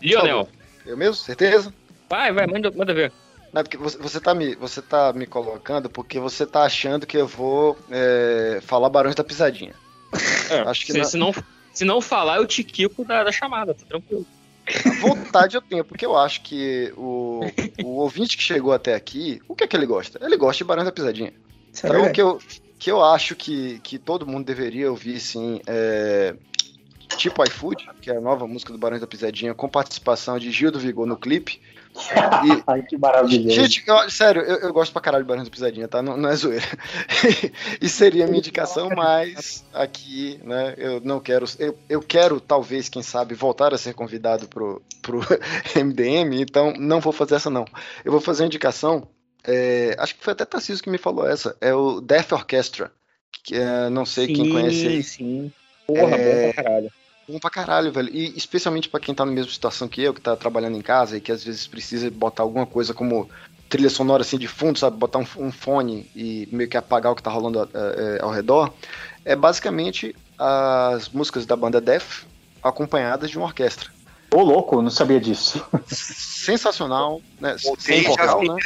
Lionel. 0.01 0.49
Eu 0.85 0.97
mesmo? 0.97 1.15
Certeza? 1.15 1.73
Vai, 2.13 2.31
vai, 2.31 2.47
manda, 2.47 2.71
manda 2.71 2.93
ver. 2.93 3.11
Não, 3.55 3.61
é 3.61 3.63
porque 3.65 3.79
você, 3.79 3.97
você, 3.97 4.21
tá 4.21 4.35
me, 4.35 4.55
você 4.55 4.83
tá 4.83 5.15
me 5.15 5.25
colocando 5.27 5.89
porque 5.89 6.21
você 6.21 6.45
tá 6.45 6.65
achando 6.65 7.07
que 7.07 7.17
eu 7.17 7.27
vou 7.27 7.75
é, 7.91 8.61
falar 8.61 8.91
Barões 8.91 9.15
da 9.15 9.25
Pisadinha. 9.25 9.73
Acho 10.67 10.85
que 10.85 10.93
se, 10.93 10.99
não- 10.99 11.05
se 11.07 11.17
não, 11.17 11.35
se 11.73 11.85
não 11.87 12.01
falar, 12.03 12.37
eu 12.37 12.47
te 12.47 12.63
quico 12.63 13.03
da, 13.03 13.25
da 13.25 13.33
chamada, 13.33 13.73
tá 13.73 13.87
tranquilo. 13.89 14.27
Vontade 15.01 15.57
eu 15.57 15.63
tenho, 15.63 15.87
porque 15.87 16.05
eu 16.05 16.15
acho 16.15 16.43
que 16.43 16.93
o, 16.99 17.51
o 17.83 17.87
ouvinte 18.03 18.37
que 18.37 18.43
chegou 18.43 18.75
até 18.75 18.93
aqui, 18.95 19.41
o 19.49 19.57
que 19.57 19.65
é 19.65 19.67
que 19.67 19.75
ele 19.75 19.87
gosta? 19.87 20.19
Ele 20.23 20.37
gosta 20.37 20.59
de 20.59 20.65
Barões 20.69 20.85
da 20.85 20.93
Pisadinha. 20.93 21.33
Isso 21.73 21.87
é 21.87 21.89
então, 21.89 22.05
o 22.05 22.13
que 22.13 22.21
eu, 22.21 22.39
que 22.79 22.91
eu 22.91 23.03
acho 23.03 23.35
que, 23.35 23.81
que 23.81 23.99
todo 23.99 24.27
mundo 24.27 24.45
deveria 24.45 24.91
ouvir, 24.91 25.19
sim, 25.19 25.63
é. 25.67 26.37
Tipo 27.17 27.43
iFood, 27.45 27.89
que 28.01 28.11
é 28.11 28.17
a 28.17 28.21
nova 28.21 28.47
música 28.47 28.71
do 28.73 28.79
Barões 28.79 29.01
da 29.01 29.07
Pisadinha, 29.07 29.55
com 29.55 29.67
participação 29.69 30.39
de 30.39 30.51
Gil 30.51 30.71
do 30.71 30.79
Vigor 30.79 31.07
no 31.07 31.17
clipe. 31.17 31.61
E- 31.95 32.63
Ai, 32.67 32.83
que 32.83 32.97
maravilhoso. 32.97 33.51
Gente, 33.55 33.85
eu- 33.87 34.11
sério, 34.11 34.43
eu, 34.43 34.57
eu 34.61 34.73
gosto 34.73 34.93
pra 34.93 35.03
caralho 35.03 35.25
de 35.25 35.29
Barões 35.29 35.47
da 35.47 35.51
Pisadinha, 35.51 35.87
tá? 35.89 36.01
Não, 36.03 36.17
não 36.17 36.29
é 36.29 36.37
zoeira. 36.37 36.65
e 37.81 37.89
seria 37.89 38.25
a 38.25 38.27
minha 38.27 38.39
indicação, 38.39 38.89
mas 38.97 39.65
aqui, 39.73 40.41
né, 40.43 40.75
eu 40.79 41.01
não 41.01 41.21
quero. 41.21 41.45
Eu, 41.59 41.79
eu 41.89 42.01
quero, 42.01 42.41
talvez, 42.41 42.89
quem 42.89 43.03
sabe, 43.03 43.35
voltar 43.35 43.75
a 43.75 43.79
ser 43.79 43.95
convidado 43.95 44.49
pro, 44.49 44.83
pro 45.03 45.21
MDM, 45.77 46.41
então 46.41 46.73
não 46.79 47.01
vou 47.01 47.13
fazer 47.13 47.35
essa, 47.37 47.51
não. 47.51 47.65
Eu 48.05 48.13
vou 48.13 48.21
fazer 48.21 48.43
uma 48.43 48.47
indicação. 48.47 49.07
é, 49.45 49.95
acho 49.99 50.15
que 50.17 50.25
foi 50.25 50.33
até 50.33 50.45
Tarcísio 50.45 50.83
que 50.83 50.91
me 50.91 50.99
falou 50.99 51.27
essa. 51.29 51.57
É 51.61 51.75
o 51.75 52.01
Death 52.01 52.33
Orchestra. 52.33 52.91
Que, 53.45 53.57
é, 53.57 53.89
não 53.91 54.07
sei 54.07 54.29
quem 54.29 54.51
conhece. 54.51 54.87
aí. 54.87 55.03
Sim, 55.03 55.53
Porra, 55.87 56.17
É, 56.17 56.47
bom 56.47 56.53
pra 56.53 56.63
caralho. 56.63 56.91
Bom 57.33 57.39
pra 57.39 57.49
caralho, 57.49 57.91
velho. 57.91 58.15
E 58.15 58.37
especialmente 58.37 58.91
pra 58.91 59.01
quem 59.01 59.15
tá 59.15 59.25
na 59.25 59.33
mesma 59.33 59.51
situação 59.51 59.89
que 59.89 60.03
eu, 60.03 60.13
que 60.13 60.21
tá 60.21 60.37
trabalhando 60.37 60.77
em 60.77 60.83
casa 60.83 61.17
e 61.17 61.21
que 61.21 61.33
às 61.33 61.43
vezes 61.43 61.67
precisa 61.67 62.11
botar 62.11 62.43
alguma 62.43 62.67
coisa 62.67 62.93
como 62.93 63.31
trilha 63.71 63.89
sonora 63.89 64.21
assim 64.21 64.37
de 64.37 64.47
fundo, 64.47 64.79
sabe? 64.79 64.99
Botar 64.99 65.19
um, 65.19 65.27
um 65.39 65.51
fone 65.51 66.11
e 66.15 66.47
meio 66.53 66.69
que 66.69 66.77
apagar 66.77 67.11
o 67.11 67.17
que 67.17 67.23
tá 67.23 67.31
rolando 67.31 67.63
eh, 67.63 67.69
eh, 67.73 68.19
ao 68.21 68.31
redor. 68.31 68.71
É 69.25 69.35
basicamente 69.35 70.15
as 70.39 71.09
músicas 71.09 71.47
da 71.47 71.57
banda 71.57 71.81
Def 71.81 72.25
acompanhadas 72.63 73.31
de 73.31 73.39
uma 73.39 73.47
orquestra. 73.47 73.89
Ô, 74.31 74.43
louco, 74.43 74.77
eu 74.77 74.83
não 74.83 74.91
sabia 74.91 75.19
disso. 75.19 75.65
Sensacional, 75.89 77.23
né? 77.41 77.57
Sem 77.79 78.03
vocal, 78.03 78.41
fiquei 78.41 78.55
né? 78.55 78.61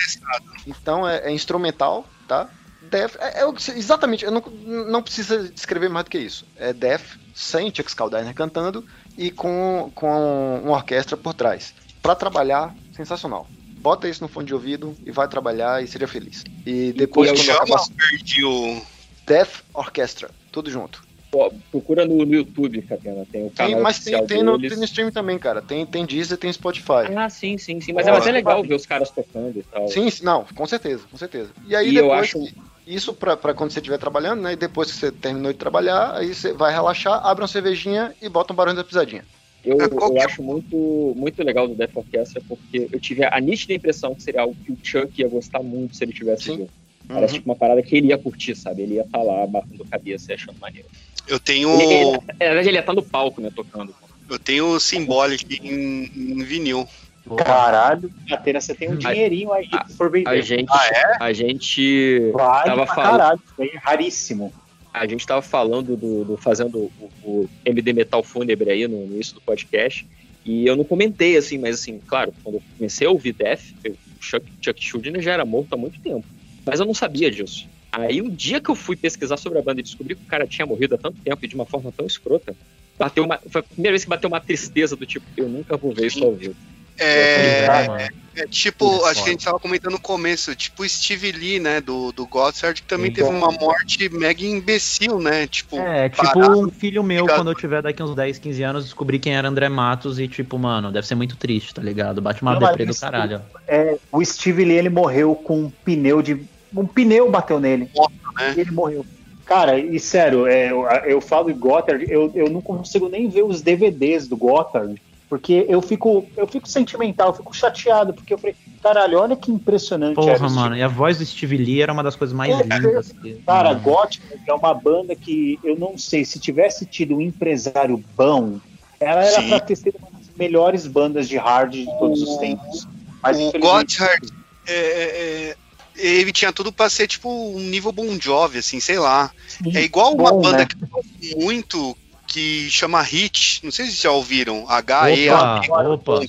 Então 0.66 1.08
é, 1.08 1.18
é 1.18 1.30
instrumental, 1.30 2.04
tá? 2.26 2.50
Def, 2.82 3.14
é, 3.20 3.42
é 3.42 3.48
exatamente, 3.76 4.24
eu 4.24 4.32
não, 4.32 4.40
não 4.40 5.02
precisa 5.02 5.48
descrever 5.50 5.88
mais 5.88 6.04
do 6.04 6.10
que 6.10 6.18
isso. 6.18 6.44
É 6.56 6.72
Def, 6.72 7.16
sem 7.36 7.66
Chuck 7.72 7.90
Scaldiner 7.90 8.32
cantando 8.34 8.82
e 9.16 9.30
com, 9.30 9.92
com 9.94 10.60
uma 10.64 10.72
orquestra 10.72 11.18
por 11.18 11.34
trás. 11.34 11.74
Pra 12.02 12.14
trabalhar, 12.14 12.74
sensacional. 12.92 13.46
Bota 13.78 14.08
isso 14.08 14.22
no 14.22 14.28
fone 14.28 14.46
de 14.46 14.54
ouvido 14.54 14.96
e 15.04 15.10
vai 15.10 15.28
trabalhar 15.28 15.84
e 15.84 15.86
seja 15.86 16.08
feliz. 16.08 16.42
E 16.64 16.92
depois, 16.94 17.30
E 17.30 17.34
quando 17.34 17.44
Chama, 17.44 17.58
acabar, 17.62 17.84
perdi 18.10 18.42
o. 18.44 18.80
Def 19.26 19.60
Orchestra, 19.74 20.30
tudo 20.50 20.70
junto. 20.70 21.02
Pô, 21.30 21.52
Procura 21.70 22.06
no, 22.06 22.24
no 22.24 22.32
YouTube, 22.34 22.80
Catena. 22.82 23.26
Tem 23.30 23.44
o 23.44 23.50
canal 23.50 23.72
Tem, 23.72 23.82
mas 23.82 23.98
tem, 23.98 24.26
tem, 24.26 24.42
no, 24.42 24.58
tem 24.58 24.78
no 24.78 24.84
stream 24.84 25.10
também, 25.10 25.38
cara. 25.38 25.60
Tem, 25.60 25.84
tem 25.84 26.06
Deezer, 26.06 26.38
tem 26.38 26.50
Spotify. 26.52 27.12
Ah, 27.14 27.28
sim, 27.28 27.58
sim, 27.58 27.80
sim. 27.80 27.92
Mas 27.92 28.06
é 28.06 28.10
até 28.12 28.30
legal 28.32 28.62
ver 28.62 28.74
os 28.74 28.86
caras 28.86 29.10
tocando 29.10 29.58
e 29.58 29.62
tal. 29.64 29.88
Sim, 29.88 30.08
sim, 30.08 30.24
não, 30.24 30.44
com 30.54 30.64
certeza, 30.64 31.02
com 31.10 31.16
certeza. 31.18 31.50
E 31.66 31.74
aí 31.76 31.90
E 31.90 31.96
eu 31.96 32.04
depois, 32.04 32.20
acho- 32.22 32.38
que- 32.38 32.54
isso 32.86 33.12
pra, 33.12 33.36
pra 33.36 33.52
quando 33.52 33.70
você 33.72 33.80
estiver 33.80 33.98
trabalhando, 33.98 34.42
né? 34.42 34.52
E 34.52 34.56
depois 34.56 34.90
que 34.92 34.96
você 34.98 35.10
terminou 35.10 35.52
de 35.52 35.58
trabalhar, 35.58 36.14
aí 36.16 36.32
você 36.32 36.52
vai 36.52 36.72
relaxar, 36.72 37.20
abre 37.26 37.42
uma 37.42 37.48
cervejinha 37.48 38.14
e 38.22 38.28
bota 38.28 38.52
um 38.52 38.56
barulho 38.56 38.76
da 38.76 38.84
pisadinha. 38.84 39.26
Eu, 39.64 39.76
Ah, 39.80 39.88
eu 39.90 40.16
é? 40.18 40.24
acho 40.24 40.42
muito, 40.42 41.12
muito 41.16 41.42
legal 41.42 41.66
do 41.66 41.74
Death 41.74 41.96
Orchestra 41.96 42.40
porque 42.48 42.88
eu 42.92 43.00
tive 43.00 43.24
a 43.24 43.40
nítida 43.40 43.74
impressão 43.74 44.14
que 44.14 44.22
seria 44.22 44.42
algo 44.42 44.56
que 44.64 44.70
o 44.70 44.78
Chuck 44.80 45.20
ia 45.20 45.28
gostar 45.28 45.62
muito 45.62 45.96
se 45.96 46.04
ele 46.04 46.12
tivesse 46.12 46.44
Sim. 46.44 46.56
vivo. 46.58 46.70
Parece 47.08 47.34
Uhum. 47.34 47.38
tipo 47.38 47.50
uma 47.50 47.56
parada 47.56 47.82
que 47.82 47.96
ele 47.96 48.08
ia 48.08 48.18
curtir, 48.18 48.54
sabe? 48.54 48.82
Ele 48.82 48.94
ia 48.94 49.02
estar 49.02 49.22
lá 49.22 49.46
batendo 49.46 49.84
cabeça 49.84 50.32
e 50.32 50.34
achando 50.34 50.58
maneiro. 50.60 50.88
Eu 51.26 51.40
tenho. 51.40 51.72
Ele, 51.74 51.92
ele, 51.92 52.10
na 52.12 52.46
verdade, 52.46 52.68
ele 52.68 52.76
ia 52.76 52.80
estar 52.80 52.92
no 52.92 53.02
palco, 53.02 53.40
né, 53.40 53.50
tocando. 53.54 53.94
Eu 54.28 54.38
tenho 54.38 54.78
Symbolic 54.80 55.58
em, 55.62 56.04
em 56.14 56.44
vinil. 56.44 56.86
Caralho, 57.34 58.10
Atena, 58.30 58.60
você 58.60 58.74
tem 58.74 58.90
um 58.90 58.96
dinheirinho 58.96 59.52
aí 59.52 59.68
a- 59.72 59.84
por 59.98 60.10
vender. 60.10 60.28
A 60.28 60.40
gente, 60.40 60.68
Ah, 60.70 60.86
é? 60.92 61.16
a 61.24 61.32
gente 61.32 62.30
Vale 62.32 62.64
tava 62.66 62.86
falando, 62.86 63.10
caralho, 63.18 63.40
é 63.58 63.78
raríssimo. 63.78 64.52
a 64.94 65.06
gente 65.06 65.26
tava 65.26 65.42
falando 65.42 65.96
do, 65.96 66.24
do- 66.24 66.36
fazendo 66.36 66.78
o, 67.00 67.10
o 67.24 67.48
MD 67.64 67.92
Metal 67.92 68.22
Fúnebre 68.22 68.70
aí 68.70 68.86
no, 68.86 69.06
no 69.06 69.14
início 69.14 69.34
do 69.34 69.40
podcast. 69.40 70.06
E 70.44 70.64
eu 70.64 70.76
não 70.76 70.84
comentei 70.84 71.36
assim, 71.36 71.58
mas 71.58 71.74
assim, 71.80 72.00
claro, 72.06 72.32
quando 72.44 72.56
eu 72.56 72.62
comecei 72.78 73.06
a 73.06 73.10
ouvir 73.10 73.32
Death, 73.32 73.62
eu- 73.82 73.92
o 73.92 74.22
Chuck, 74.24 74.46
Chuck 74.60 74.84
Schuldiner 74.84 75.20
já 75.20 75.32
era 75.32 75.44
morto 75.44 75.72
há 75.72 75.76
muito 75.76 76.00
tempo. 76.00 76.24
Mas 76.64 76.78
eu 76.80 76.86
não 76.86 76.94
sabia 76.94 77.30
disso. 77.30 77.66
Aí 77.92 78.20
um 78.22 78.28
dia 78.30 78.60
que 78.60 78.68
eu 78.70 78.74
fui 78.74 78.94
pesquisar 78.96 79.36
sobre 79.36 79.58
a 79.58 79.62
banda 79.62 79.80
e 79.80 79.82
descobri 79.82 80.14
que 80.14 80.22
o 80.22 80.26
cara 80.26 80.46
tinha 80.46 80.66
morrido 80.66 80.94
há 80.94 80.98
tanto 80.98 81.18
tempo 81.22 81.44
e 81.44 81.48
de 81.48 81.54
uma 81.54 81.64
forma 81.66 81.90
tão 81.96 82.06
escrota, 82.06 82.54
bateu 82.98 83.24
uma, 83.24 83.38
foi 83.48 83.60
a 83.60 83.64
primeira 83.64 83.92
vez 83.92 84.04
que 84.04 84.10
bateu 84.10 84.28
uma 84.28 84.40
tristeza 84.40 84.94
do 84.96 85.04
tipo, 85.06 85.26
eu 85.36 85.48
nunca 85.48 85.76
vou 85.76 85.92
ver 85.92 86.06
isso 86.06 86.22
ao 86.24 86.32
vivo. 86.34 86.54
É, 86.98 87.66
Cara, 87.66 88.08
é 88.36 88.46
tipo, 88.46 89.04
acho 89.06 89.22
que 89.22 89.30
a 89.30 89.32
gente 89.32 89.44
tava 89.44 89.58
comentando 89.58 89.92
no 89.92 90.00
começo, 90.00 90.54
tipo 90.54 90.82
o 90.82 90.88
Steve 90.88 91.32
Lee, 91.32 91.58
né, 91.58 91.80
do, 91.80 92.12
do 92.12 92.26
Godsard, 92.26 92.82
que 92.82 92.86
também 92.86 93.10
teve 93.10 93.28
uma 93.28 93.50
morte 93.50 94.08
mega 94.10 94.44
imbecil, 94.44 95.18
né? 95.18 95.46
Tipo, 95.46 95.78
É, 95.78 96.08
tipo 96.10 96.22
parado. 96.34 96.60
um 96.60 96.70
filho 96.70 97.02
meu, 97.02 97.22
ligado? 97.22 97.38
quando 97.38 97.50
eu 97.50 97.54
tiver 97.54 97.80
daqui 97.82 98.02
uns 98.02 98.14
10, 98.14 98.38
15 98.38 98.62
anos, 98.62 98.84
descobrir 98.84 99.18
quem 99.18 99.34
era 99.34 99.48
André 99.48 99.68
Matos 99.68 100.18
e, 100.18 100.28
tipo, 100.28 100.58
mano, 100.58 100.92
deve 100.92 101.06
ser 101.06 101.14
muito 101.14 101.36
triste, 101.36 101.74
tá 101.74 101.82
ligado? 101.82 102.20
Bate 102.20 102.42
uma 102.42 102.56
deprê 102.56 102.84
do 102.84 102.94
caralho. 102.94 103.40
É, 103.66 103.96
o 104.12 104.22
Steve 104.24 104.64
Lee 104.64 104.76
ele 104.76 104.90
morreu 104.90 105.34
com 105.34 105.64
um 105.64 105.70
pneu 105.70 106.20
de. 106.20 106.44
Um 106.74 106.86
pneu 106.86 107.30
bateu 107.30 107.58
nele. 107.58 107.88
né? 108.36 108.54
E 108.54 108.60
ele 108.60 108.70
morreu. 108.70 109.04
Cara, 109.46 109.78
e 109.78 109.98
sério, 110.00 110.46
é, 110.46 110.72
eu, 110.72 110.82
eu 111.06 111.20
falo 111.20 111.48
em 111.48 111.56
Gotthard, 111.56 112.04
eu, 112.10 112.32
eu 112.34 112.50
não 112.50 112.60
consigo 112.60 113.08
nem 113.08 113.28
ver 113.28 113.44
os 113.44 113.62
DVDs 113.62 114.26
do 114.26 114.36
Gotthard, 114.36 115.00
porque 115.28 115.66
eu 115.68 115.82
fico, 115.82 116.30
eu 116.36 116.46
fico 116.46 116.68
sentimental, 116.68 117.28
eu 117.28 117.34
fico 117.34 117.54
chateado, 117.54 118.14
porque 118.14 118.34
eu 118.34 118.38
falei, 118.38 118.54
caralho, 118.82 119.18
olha 119.18 119.36
que 119.36 119.50
impressionante 119.50 120.14
Porra, 120.14 120.46
o 120.46 120.50
mano, 120.50 120.76
e 120.76 120.82
a 120.82 120.88
voz 120.88 121.18
do 121.18 121.26
Steve 121.26 121.56
Lee 121.56 121.82
era 121.82 121.92
uma 121.92 122.02
das 122.02 122.14
coisas 122.14 122.34
mais 122.34 122.54
É, 122.58 122.62
lindas. 122.62 123.12
que- 123.20 123.40
Cara, 123.46 123.74
Gotthard 123.74 124.40
é 124.46 124.52
uma 124.54 124.72
banda 124.74 125.16
que 125.16 125.58
eu 125.64 125.76
não 125.76 125.98
sei, 125.98 126.24
se 126.24 126.38
tivesse 126.38 126.86
tido 126.86 127.16
um 127.16 127.20
empresário 127.20 127.96
bom, 128.16 128.60
ela 129.00 129.24
era 129.24 129.42
Sim. 129.42 129.48
pra 129.48 129.60
ter 129.60 129.76
sido 129.76 129.96
uma 129.98 130.10
das 130.12 130.30
melhores 130.36 130.86
bandas 130.86 131.28
de 131.28 131.36
hard 131.36 131.72
de 131.72 131.86
todos 131.98 132.22
os 132.22 132.36
tempos. 132.38 132.86
Mas 133.22 133.38
o 133.38 133.52
Gotthard, 133.58 134.32
é, 134.68 134.74
é, 134.74 135.56
ele 135.96 136.32
tinha 136.32 136.52
tudo 136.52 136.72
pra 136.72 136.88
ser 136.88 137.06
tipo 137.06 137.28
um 137.28 137.58
nível 137.58 137.90
Bon 137.90 138.18
Jovi, 138.20 138.58
assim, 138.58 138.78
sei 138.80 138.98
lá. 138.98 139.30
É 139.74 139.82
igual 139.82 140.14
uma 140.14 140.30
bom, 140.30 140.42
banda 140.42 140.58
né? 140.58 140.66
que 140.66 140.76
eu 140.76 140.88
gosto 140.88 141.40
muito, 141.40 141.96
que 142.26 142.68
chama 142.70 143.00
Hit, 143.02 143.60
não 143.62 143.70
sei 143.70 143.86
se 143.86 143.92
vocês 143.92 144.02
já 144.02 144.10
ouviram, 144.10 144.68
H-E-A. 144.68 145.62
Opa. 145.88 146.20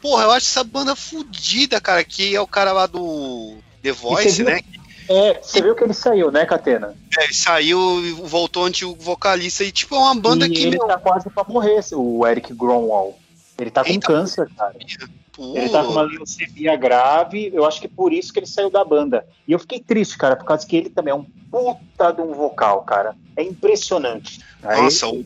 Porra, 0.00 0.24
eu 0.24 0.30
acho 0.30 0.46
essa 0.46 0.64
banda 0.64 0.96
fodida, 0.96 1.80
cara, 1.80 2.02
que 2.02 2.34
é 2.34 2.40
o 2.40 2.46
cara 2.46 2.72
lá 2.72 2.86
do 2.86 3.58
The 3.82 3.92
Voice, 3.92 4.42
né? 4.42 4.60
É, 5.08 5.40
você 5.42 5.60
viu 5.60 5.74
que 5.74 5.82
ele 5.82 5.92
saiu, 5.92 6.30
né, 6.30 6.46
Catena? 6.46 6.94
É, 7.18 7.24
ele 7.24 7.34
saiu 7.34 8.06
e 8.06 8.12
voltou 8.12 8.64
antigo 8.64 8.96
vocalista 8.98 9.64
e, 9.64 9.72
tipo, 9.72 9.96
é 9.96 9.98
uma 9.98 10.14
banda 10.14 10.46
e 10.46 10.50
que, 10.50 10.62
ele 10.62 10.78
meu, 10.78 10.86
tá 10.86 10.96
quase 10.98 11.28
pra 11.28 11.42
morrer, 11.44 11.80
o 11.92 12.24
Eric 12.26 12.54
Gromwall. 12.54 13.18
Ele 13.58 13.70
tá 13.70 13.82
com 13.82 13.90
Eita, 13.90 14.06
câncer, 14.06 14.48
cara. 14.56 14.74
Ele 15.54 15.68
tá 15.70 15.82
com 15.82 15.92
uma 15.92 16.02
leucemia 16.02 16.76
grave, 16.76 17.50
eu 17.54 17.64
acho 17.64 17.80
que 17.80 17.88
por 17.88 18.12
isso 18.12 18.32
que 18.32 18.38
ele 18.38 18.46
saiu 18.46 18.68
da 18.70 18.84
banda. 18.84 19.24
E 19.48 19.52
eu 19.52 19.58
fiquei 19.58 19.80
triste, 19.80 20.18
cara, 20.18 20.36
por 20.36 20.44
causa 20.44 20.66
que 20.66 20.76
ele 20.76 20.90
também 20.90 21.12
é 21.12 21.14
um 21.14 21.24
puta 21.50 22.12
de 22.12 22.20
um 22.20 22.34
vocal, 22.34 22.82
cara. 22.82 23.14
É 23.36 23.42
impressionante. 23.42 24.40
Aí- 24.62 24.82
Nossa, 24.82 25.08
o- 25.08 25.24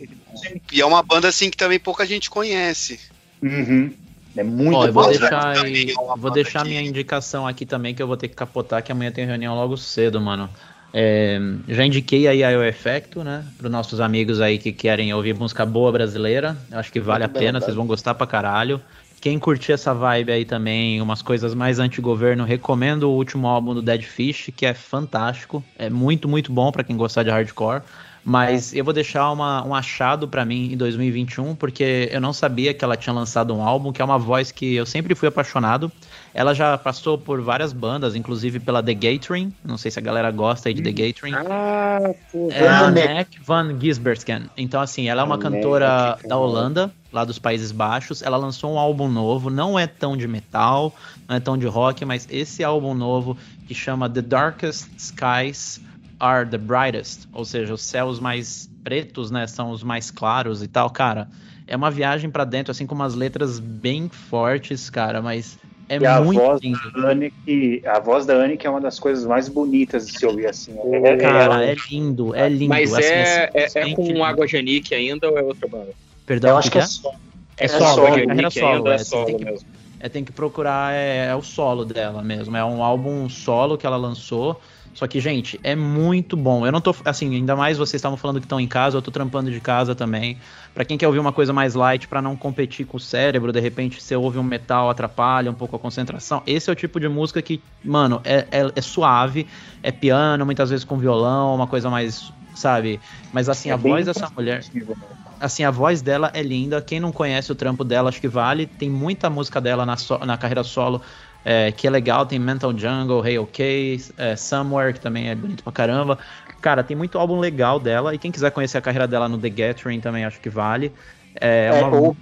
e 0.72 0.80
é 0.80 0.86
uma 0.86 1.02
banda, 1.02 1.28
assim, 1.28 1.50
que 1.50 1.56
também 1.56 1.80
pouca 1.80 2.06
gente 2.06 2.30
conhece. 2.30 3.00
Uhum. 3.42 3.92
É 4.36 4.42
muito 4.42 4.76
Ó, 4.76 4.86
eu 4.86 4.92
vou 4.92 5.04
bom. 5.04 5.10
deixar, 5.10 5.54
Também 5.54 5.90
é 5.90 6.16
vou 6.16 6.30
deixar 6.30 6.64
minha 6.64 6.80
indicação 6.80 7.46
aqui 7.46 7.66
também, 7.66 7.94
que 7.94 8.02
eu 8.02 8.06
vou 8.06 8.16
ter 8.16 8.28
que 8.28 8.34
capotar, 8.34 8.82
que 8.82 8.90
amanhã 8.92 9.10
tem 9.12 9.26
reunião 9.26 9.54
logo 9.54 9.76
cedo, 9.76 10.20
mano. 10.20 10.48
É, 10.96 11.40
já 11.68 11.84
indiquei 11.84 12.28
aí 12.28 12.44
a 12.44 12.52
Eu 12.52 12.64
Effecto, 12.64 13.24
né? 13.24 13.44
Para 13.58 13.68
nossos 13.68 14.00
amigos 14.00 14.40
aí 14.40 14.58
que 14.58 14.72
querem 14.72 15.12
ouvir 15.12 15.34
música 15.36 15.66
boa 15.66 15.90
brasileira. 15.90 16.56
Eu 16.70 16.78
acho 16.78 16.92
que 16.92 17.00
vale 17.00 17.24
a 17.24 17.26
Muito 17.26 17.36
bem 17.38 17.46
pena, 17.48 17.60
vocês 17.60 17.74
vão 17.74 17.84
gostar 17.84 18.14
pra 18.14 18.28
caralho. 18.28 18.80
Quem 19.24 19.38
curtir 19.38 19.72
essa 19.72 19.94
vibe 19.94 20.32
aí 20.32 20.44
também, 20.44 21.00
umas 21.00 21.22
coisas 21.22 21.54
mais 21.54 21.78
anti-governo, 21.78 22.44
recomendo 22.44 23.04
o 23.04 23.14
último 23.14 23.48
álbum 23.48 23.72
do 23.72 23.80
Dead 23.80 24.02
Fish, 24.02 24.50
que 24.54 24.66
é 24.66 24.74
fantástico. 24.74 25.64
É 25.78 25.88
muito, 25.88 26.28
muito 26.28 26.52
bom 26.52 26.70
pra 26.70 26.84
quem 26.84 26.94
gostar 26.94 27.22
de 27.22 27.30
hardcore. 27.30 27.80
Mas 28.22 28.74
eu 28.74 28.84
vou 28.84 28.92
deixar 28.92 29.32
uma- 29.32 29.66
um 29.66 29.74
achado 29.74 30.28
pra 30.28 30.44
mim 30.44 30.74
em 30.74 30.76
2021, 30.76 31.54
porque 31.56 32.10
eu 32.12 32.20
não 32.20 32.34
sabia 32.34 32.74
que 32.74 32.84
ela 32.84 32.98
tinha 32.98 33.14
lançado 33.14 33.54
um 33.54 33.62
álbum, 33.62 33.92
que 33.94 34.02
é 34.02 34.04
uma 34.04 34.18
voz 34.18 34.52
que 34.52 34.74
eu 34.74 34.84
sempre 34.84 35.14
fui 35.14 35.28
apaixonado. 35.28 35.90
Ela 36.34 36.52
já 36.52 36.76
passou 36.76 37.16
por 37.16 37.40
várias 37.40 37.72
bandas, 37.72 38.16
inclusive 38.16 38.58
pela 38.58 38.82
The 38.82 38.92
Gathering. 38.92 39.54
Não 39.64 39.78
sei 39.78 39.92
se 39.92 40.00
a 40.00 40.02
galera 40.02 40.32
gosta 40.32 40.68
aí 40.68 40.74
de 40.74 40.82
The 40.82 40.90
Gathering. 40.90 41.34
Ah, 41.34 42.12
pô, 42.32 42.50
É 42.50 42.68
a. 42.68 42.90
Neck 42.90 43.38
Van 43.40 43.78
Gisbersken. 43.78 44.50
Então, 44.56 44.80
assim, 44.80 45.08
ela 45.08 45.22
é 45.22 45.24
uma 45.24 45.38
cantora 45.38 46.18
da 46.26 46.36
Holanda, 46.36 46.90
lá 47.12 47.24
dos 47.24 47.38
Países 47.38 47.70
Baixos. 47.70 48.20
Ela 48.20 48.36
lançou 48.36 48.72
um 48.72 48.78
álbum 48.80 49.08
novo, 49.08 49.48
não 49.48 49.78
é 49.78 49.86
tão 49.86 50.16
de 50.16 50.26
metal, 50.26 50.92
não 51.28 51.36
é 51.36 51.40
tão 51.40 51.56
de 51.56 51.66
rock, 51.66 52.04
mas 52.04 52.26
esse 52.28 52.64
álbum 52.64 52.94
novo 52.94 53.38
que 53.68 53.74
chama 53.74 54.10
The 54.10 54.22
Darkest 54.22 54.88
Skies 54.98 55.80
Are 56.18 56.48
the 56.48 56.58
Brightest, 56.58 57.28
ou 57.32 57.44
seja, 57.44 57.74
os 57.74 57.82
céus 57.82 58.18
mais 58.18 58.68
pretos, 58.82 59.30
né, 59.30 59.46
são 59.46 59.70
os 59.70 59.82
mais 59.82 60.10
claros 60.10 60.62
e 60.62 60.68
tal, 60.68 60.90
cara. 60.90 61.28
É 61.66 61.76
uma 61.76 61.90
viagem 61.90 62.28
pra 62.28 62.44
dentro, 62.44 62.72
assim, 62.72 62.86
com 62.86 62.94
umas 62.94 63.14
letras 63.14 63.58
bem 63.58 64.08
fortes, 64.08 64.90
cara, 64.90 65.22
mas 65.22 65.58
é 65.88 65.98
E 65.98 66.06
a 66.06 66.20
muito 66.20 66.40
voz 66.40 66.60
lindo. 66.60 66.90
da 66.92 67.08
Annick, 67.10 67.82
a 67.86 67.98
voz 68.00 68.26
da 68.26 68.34
Annick 68.34 68.66
é 68.66 68.70
uma 68.70 68.80
das 68.80 68.98
coisas 68.98 69.24
mais 69.26 69.48
bonitas 69.48 70.06
de 70.06 70.18
se 70.18 70.26
ouvir 70.26 70.46
assim. 70.46 70.72
É- 70.92 71.10
é- 71.10 71.16
Cara, 71.18 71.64
é- 71.64 71.70
é 71.72 71.76
lindo, 71.90 72.34
é 72.34 72.48
lindo. 72.48 72.68
Mas 72.68 72.94
assim, 72.94 73.04
é, 73.04 73.50
é, 73.54 73.62
é 73.64 73.68
simplesmente 73.68 73.96
com 73.96 74.02
lindo. 74.04 74.24
Água 74.24 74.46
Janique 74.46 74.94
ainda 74.94 75.28
ou 75.30 75.38
é 75.38 75.42
outra 75.42 75.68
banda? 75.68 75.92
Perdão, 76.26 76.50
eu 76.50 76.56
acho 76.58 76.70
que 76.70 76.78
é 76.78 76.82
só. 76.86 77.10
É 77.56 77.66
É 77.66 77.68
solo, 77.68 77.94
solo, 77.94 78.18
é 78.18 78.26
carreira 78.26 78.50
solo. 78.50 78.76
ainda 78.76 78.90
É, 78.90 78.94
é 78.94 78.98
solo 78.98 79.26
tem 79.26 79.36
que, 79.36 79.44
mesmo. 79.44 79.68
é, 80.00 80.08
tem 80.08 80.24
que 80.24 80.32
procurar, 80.32 80.92
é, 80.92 81.26
é 81.26 81.34
o 81.36 81.42
solo 81.42 81.84
dela 81.84 82.22
mesmo. 82.22 82.56
É 82.56 82.64
um 82.64 82.82
álbum 82.82 83.28
solo 83.28 83.78
que 83.78 83.86
ela 83.86 83.96
lançou. 83.96 84.60
Só 84.94 85.08
que, 85.08 85.20
gente, 85.20 85.58
é 85.64 85.74
muito 85.74 86.36
bom. 86.36 86.64
Eu 86.64 86.70
não 86.72 86.80
tô. 86.80 86.94
Assim, 87.04 87.34
ainda 87.34 87.56
mais 87.56 87.76
vocês 87.76 87.98
estavam 87.98 88.16
falando 88.16 88.40
que 88.40 88.46
estão 88.46 88.60
em 88.60 88.68
casa, 88.68 88.96
eu 88.96 89.02
tô 89.02 89.10
trampando 89.10 89.50
de 89.50 89.60
casa 89.60 89.94
também. 89.94 90.38
Pra 90.72 90.84
quem 90.84 90.96
quer 90.96 91.06
ouvir 91.08 91.18
uma 91.18 91.32
coisa 91.32 91.52
mais 91.52 91.74
light, 91.74 92.06
pra 92.06 92.22
não 92.22 92.36
competir 92.36 92.86
com 92.86 92.96
o 92.96 93.00
cérebro, 93.00 93.52
de 93.52 93.58
repente 93.60 94.00
você 94.00 94.14
ouve 94.14 94.38
um 94.38 94.42
metal, 94.44 94.88
atrapalha 94.88 95.50
um 95.50 95.54
pouco 95.54 95.74
a 95.76 95.78
concentração. 95.80 96.42
Esse 96.46 96.70
é 96.70 96.72
o 96.72 96.76
tipo 96.76 97.00
de 97.00 97.08
música 97.08 97.42
que, 97.42 97.64
mano, 97.82 98.20
é, 98.24 98.46
é, 98.52 98.72
é 98.76 98.80
suave, 98.80 99.48
é 99.82 99.90
piano, 99.90 100.44
muitas 100.46 100.70
vezes 100.70 100.84
com 100.84 100.96
violão, 100.98 101.54
uma 101.56 101.66
coisa 101.66 101.90
mais, 101.90 102.32
sabe? 102.54 103.00
Mas 103.32 103.48
assim, 103.48 103.70
É 103.70 103.72
a 103.72 103.76
voz 103.76 104.06
dessa 104.06 104.30
mulher 104.36 104.60
né? 104.72 104.94
assim, 105.38 105.64
a 105.64 105.70
voz 105.70 106.02
dela 106.02 106.30
é 106.34 106.42
linda. 106.42 106.80
Quem 106.82 107.00
não 107.00 107.12
conhece 107.12 107.50
o 107.52 107.54
trampo 107.54 107.84
dela, 107.84 108.08
acho 108.08 108.20
que 108.20 108.28
vale. 108.28 108.66
Tem 108.66 108.88
muita 108.90 109.28
música 109.30 109.60
dela 109.60 109.84
na, 109.84 109.96
so- 109.96 110.18
na 110.18 110.36
carreira 110.38 110.64
solo 110.64 111.02
é, 111.44 111.70
que 111.72 111.86
é 111.86 111.90
legal. 111.90 112.24
Tem 112.26 112.38
Mental 112.38 112.76
Jungle, 112.76 113.24
Hey 113.26 113.38
OK, 113.38 114.00
é, 114.16 114.36
Somewhere, 114.36 114.92
que 114.92 115.00
também 115.00 115.28
é 115.28 115.34
bonito 115.34 115.62
pra 115.62 115.72
caramba. 115.72 116.18
Cara, 116.60 116.82
tem 116.82 116.96
muito 116.96 117.18
álbum 117.18 117.38
legal 117.38 117.78
dela. 117.78 118.14
E 118.14 118.18
quem 118.18 118.32
quiser 118.32 118.50
conhecer 118.50 118.78
a 118.78 118.80
carreira 118.80 119.06
dela 119.06 119.28
no 119.28 119.38
The 119.38 119.50
Gathering 119.50 120.00
também 120.00 120.24
acho 120.24 120.40
que 120.40 120.48
vale. 120.48 120.92
É, 121.40 121.66
É, 121.66 121.72
uma 121.84 121.96
ou- 121.96 122.16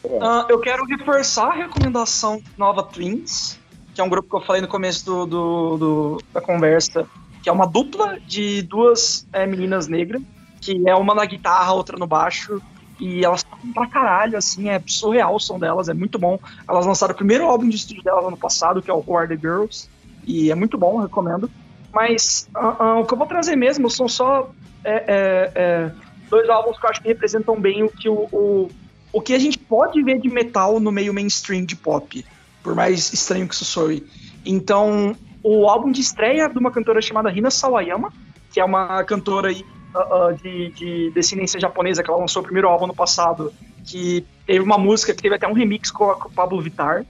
Uh, 0.03 0.47
eu 0.49 0.59
quero 0.61 0.87
reforçar 0.87 1.49
a 1.49 1.53
recomendação 1.53 2.43
Nova 2.57 2.83
Twins, 2.83 3.59
que 3.95 4.01
é 4.01 4.05
um 4.05 4.09
grupo 4.09 4.31
que 4.31 4.37
eu 4.37 4.41
falei 4.41 4.63
no 4.63 4.69
começo 4.69 5.05
do, 5.05 5.27
do, 5.27 5.77
do 5.77 6.23
da 6.33 6.41
conversa, 6.41 7.07
que 7.43 7.51
é 7.51 7.53
uma 7.53 7.67
dupla 7.67 8.19
de 8.27 8.63
duas 8.63 9.27
é, 9.35 9.47
meninas 9.47 9.89
negras, 9.89 10.23
que 10.59 10.89
é 10.89 10.95
uma 10.95 11.15
na 11.15 11.27
guitarra, 11.27 11.75
outra 11.75 11.99
no 11.99 12.07
baixo, 12.07 12.63
e 12.99 13.23
elas 13.23 13.43
tocam 13.43 13.73
pra 13.75 13.87
caralho, 13.87 14.39
assim, 14.39 14.71
é 14.71 14.83
surreal 14.87 15.35
o 15.35 15.39
som 15.39 15.59
delas, 15.59 15.91
é 15.91 15.95
muito 15.95 16.19
bom. 16.19 16.39
Elas 16.67 16.87
lançaram 16.87 17.13
o 17.13 17.17
primeiro 17.17 17.45
álbum 17.45 17.69
de 17.69 17.77
estúdio 17.77 18.03
delas 18.03 18.25
ano 18.25 18.39
passado, 18.39 18.81
que 18.81 18.91
é 18.91 18.95
o 18.95 19.05
Who 19.07 19.19
Are 19.19 19.29
The 19.29 19.37
Girls, 19.37 19.91
e 20.27 20.51
é 20.51 20.55
muito 20.55 20.79
bom, 20.79 20.99
recomendo. 20.99 21.51
Mas 21.93 22.49
uh, 22.55 22.83
uh, 22.83 23.01
o 23.01 23.05
que 23.05 23.15
eu 23.15 23.19
vou 23.19 23.27
trazer 23.27 23.57
mesmo 23.57 23.91
são 23.91 24.09
só 24.09 24.51
é, 24.85 24.93
é, 24.93 25.53
é, 25.55 25.91
dois 26.29 26.49
álbuns 26.49 26.79
que 26.79 26.87
eu 26.87 26.91
acho 26.91 27.03
que 27.03 27.09
representam 27.09 27.61
bem 27.61 27.83
o 27.83 27.89
que, 27.89 28.09
o, 28.09 28.29
o, 28.33 28.69
o 29.13 29.21
que 29.21 29.35
a 29.35 29.39
gente 29.39 29.59
pode 29.59 30.03
ver 30.03 30.21
de 30.21 30.29
metal 30.29 30.81
no 30.81 30.91
meio 30.93 31.13
mainstream 31.13 31.65
de 31.65 31.77
pop, 31.77 32.25
por 32.63 32.75
mais 32.75 33.13
estranho 33.13 33.47
que 33.47 33.55
isso 33.55 33.65
soe. 33.65 34.07
Então, 34.45 35.15
o 35.43 35.69
álbum 35.69 35.91
de 35.91 36.01
estreia 36.01 36.49
de 36.49 36.59
uma 36.59 36.71
cantora 36.71 37.03
chamada 37.03 37.29
Rina 37.29 37.51
Sawayama, 37.51 38.13
que 38.53 38.61
é 38.61 38.65
uma 38.65 39.03
cantora 39.05 39.53
uh, 39.53 40.35
de, 40.43 40.71
de 40.71 41.11
descendência 41.11 41.61
japonesa, 41.61 42.03
que 42.03 42.11
ela 42.11 42.21
lançou 42.21 42.41
o 42.41 42.45
primeiro 42.45 42.69
álbum 42.69 42.87
no 42.87 42.95
passado, 42.95 43.53
que 43.85 44.25
teve 44.47 44.61
uma 44.61 44.79
música 44.79 45.13
que 45.13 45.23
teve 45.23 45.35
até 45.35 45.47
um 45.47 45.53
remix 45.53 45.91
com, 45.91 46.07
com 46.15 46.29
o 46.29 46.33
Pablo 46.33 46.61
Vittar 46.61 47.05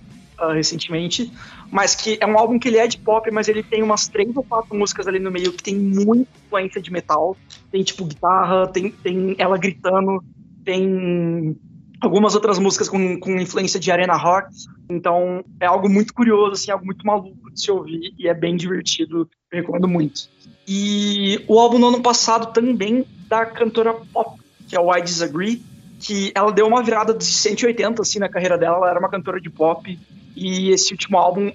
recentemente 0.54 1.30
mas 1.70 1.94
que 1.94 2.19
é 2.20 2.26
um 2.26 2.38
álbum 2.38 2.58
que 2.58 2.69
ele 2.69 2.78
é 2.78 2.86
de 2.86 2.99
pop, 2.99 3.31
mas 3.31 3.49
ele 3.49 3.62
tem 3.62 3.83
umas 3.83 4.08
três 4.08 4.35
ou 4.36 4.42
quatro 4.42 4.76
músicas 4.76 5.06
ali 5.06 5.19
no 5.19 5.31
meio 5.31 5.53
que 5.53 5.62
tem 5.62 5.76
muita 5.76 6.28
influência 6.47 6.81
de 6.81 6.90
metal. 6.92 7.36
Tem 7.70 7.83
tipo 7.83 8.04
guitarra, 8.04 8.67
tem, 8.67 8.90
tem 8.90 9.36
ela 9.38 9.56
gritando, 9.56 10.22
tem 10.65 11.56
algumas 12.01 12.35
outras 12.35 12.58
músicas 12.58 12.88
com, 12.88 13.20
com 13.20 13.38
influência 13.38 13.78
de 13.78 13.92
arena 13.92 14.17
rock. 14.17 14.49
Então 14.90 15.44
é 15.60 15.67
algo 15.67 15.88
muito 15.88 16.12
curioso, 16.12 16.53
assim, 16.53 16.72
algo 16.72 16.85
muito 16.85 17.06
maluco 17.06 17.53
de 17.53 17.60
se 17.60 17.70
ouvir 17.70 18.12
e 18.19 18.26
é 18.26 18.35
bem 18.35 18.56
divertido. 18.56 19.28
Eu 19.53 19.60
recomendo 19.60 19.86
muito. 19.86 20.28
E 20.67 21.44
o 21.47 21.58
álbum 21.58 21.78
no 21.78 21.88
ano 21.88 22.03
passado 22.03 22.53
também 22.53 23.06
da 23.28 23.47
cantora 23.47 23.94
pop, 24.12 24.40
que 24.69 24.76
é 24.76 24.81
o 24.81 24.92
I 24.94 25.03
Disagree, 25.03 25.62
que 26.01 26.33
ela 26.35 26.51
deu 26.51 26.67
uma 26.67 26.83
virada 26.83 27.15
de 27.15 27.24
180 27.24 28.03
assim 28.03 28.19
na 28.19 28.28
carreira 28.28 28.58
dela. 28.58 28.78
Ela 28.78 28.90
era 28.90 28.99
uma 28.99 29.08
cantora 29.08 29.40
de 29.40 29.51
pop 29.51 29.97
e 30.40 30.70
esse 30.70 30.92
último 30.92 31.18
álbum 31.18 31.52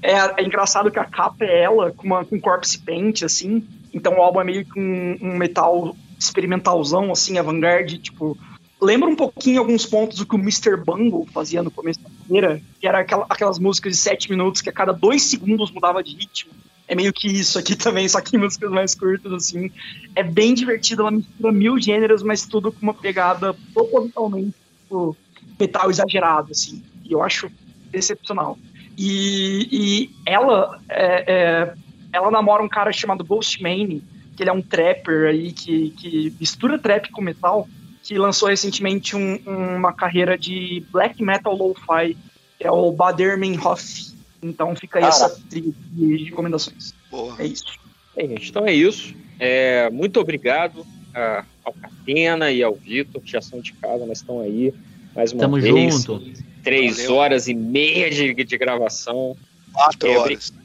é, 0.00 0.14
é 0.40 0.42
engraçado 0.42 0.90
que 0.90 0.98
a 0.98 1.04
capa 1.04 1.44
é 1.44 1.64
ela 1.64 1.92
com, 1.92 2.06
uma, 2.06 2.24
com 2.24 2.40
corpse 2.40 2.78
paint, 2.78 3.24
assim. 3.24 3.62
Então 3.92 4.14
o 4.14 4.22
álbum 4.22 4.40
é 4.40 4.44
meio 4.44 4.64
que 4.64 4.80
um, 4.80 5.18
um 5.20 5.36
metal 5.36 5.94
experimentalzão, 6.18 7.12
assim, 7.12 7.36
avant-garde, 7.36 7.98
tipo. 7.98 8.38
Lembra 8.80 9.08
um 9.08 9.14
pouquinho 9.14 9.60
alguns 9.60 9.84
pontos 9.84 10.18
do 10.18 10.26
que 10.26 10.34
o 10.34 10.38
Mr. 10.38 10.76
Bungle 10.76 11.28
fazia 11.32 11.62
no 11.62 11.70
começo 11.70 12.00
da 12.00 12.08
carreira, 12.08 12.60
que 12.80 12.88
era 12.88 13.00
aquela, 13.00 13.26
aquelas 13.28 13.58
músicas 13.58 13.92
de 13.92 13.98
sete 13.98 14.30
minutos 14.30 14.62
que 14.62 14.70
a 14.70 14.72
cada 14.72 14.92
dois 14.92 15.22
segundos 15.24 15.70
mudava 15.70 16.02
de 16.02 16.16
ritmo. 16.16 16.52
É 16.88 16.94
meio 16.94 17.12
que 17.12 17.28
isso 17.28 17.58
aqui 17.58 17.76
também, 17.76 18.08
só 18.08 18.20
que 18.22 18.34
em 18.34 18.40
músicas 18.40 18.70
mais 18.70 18.94
curtas, 18.94 19.30
assim. 19.30 19.70
É 20.16 20.22
bem 20.22 20.54
divertido, 20.54 21.02
ela 21.02 21.10
mistura 21.10 21.52
mil 21.52 21.78
gêneros, 21.78 22.22
mas 22.22 22.46
tudo 22.46 22.72
com 22.72 22.80
uma 22.80 22.94
pegada 22.94 23.54
totalmente 23.74 24.54
tipo, 24.84 25.14
metal 25.60 25.90
exagerado, 25.90 26.50
assim. 26.50 26.82
E 27.04 27.12
eu 27.12 27.22
acho 27.22 27.52
excepcional. 27.92 28.58
E, 28.96 29.68
e 29.70 30.10
ela, 30.26 30.80
é, 30.88 31.24
é, 31.32 31.74
ela 32.12 32.30
namora 32.30 32.62
um 32.62 32.68
cara 32.68 32.92
chamado 32.92 33.24
Ghostmane, 33.24 34.02
que 34.36 34.42
ele 34.42 34.50
é 34.50 34.52
um 34.52 34.62
trapper 34.62 35.28
aí 35.28 35.52
que, 35.52 35.90
que 35.90 36.34
mistura 36.38 36.78
trap 36.78 37.10
com 37.10 37.22
metal, 37.22 37.68
que 38.02 38.18
lançou 38.18 38.48
recentemente 38.48 39.16
um, 39.16 39.36
uma 39.46 39.92
carreira 39.92 40.36
de 40.36 40.84
black 40.90 41.22
metal 41.22 41.54
lo-fi, 41.54 42.16
que 42.58 42.66
é 42.66 42.70
o 42.70 42.90
Baderman 42.92 43.58
Hoff. 43.58 44.12
Então 44.42 44.74
fica 44.74 44.98
aí 44.98 45.04
essa 45.04 45.28
trilha 45.48 45.72
de 45.92 46.24
recomendações. 46.24 46.94
Boa. 47.10 47.36
É 47.38 47.46
isso. 47.46 47.78
É, 48.16 48.26
gente, 48.26 48.50
então 48.50 48.66
é 48.66 48.72
isso. 48.72 49.14
É, 49.38 49.88
muito 49.90 50.18
obrigado 50.20 50.84
a, 51.14 51.44
ao 51.64 51.72
Catena 51.72 52.50
e 52.50 52.62
ao 52.62 52.74
Vitor, 52.74 53.22
que 53.22 53.30
já 53.30 53.40
são 53.40 53.60
de 53.60 53.72
casa, 53.74 54.04
mas 54.06 54.18
estão 54.18 54.40
aí 54.40 54.74
mais 55.14 55.32
uma 55.32 55.40
Tamo 55.40 55.60
vez. 55.60 56.04
Tamo 56.04 56.20
junto. 56.20 56.51
Três 56.62 56.98
Valeu. 56.98 57.14
horas 57.14 57.48
e 57.48 57.54
meia 57.54 58.10
de, 58.10 58.32
de 58.32 58.58
gravação. 58.58 59.36
Quatro 59.72 60.08
é, 60.08 60.18
horas. 60.18 60.52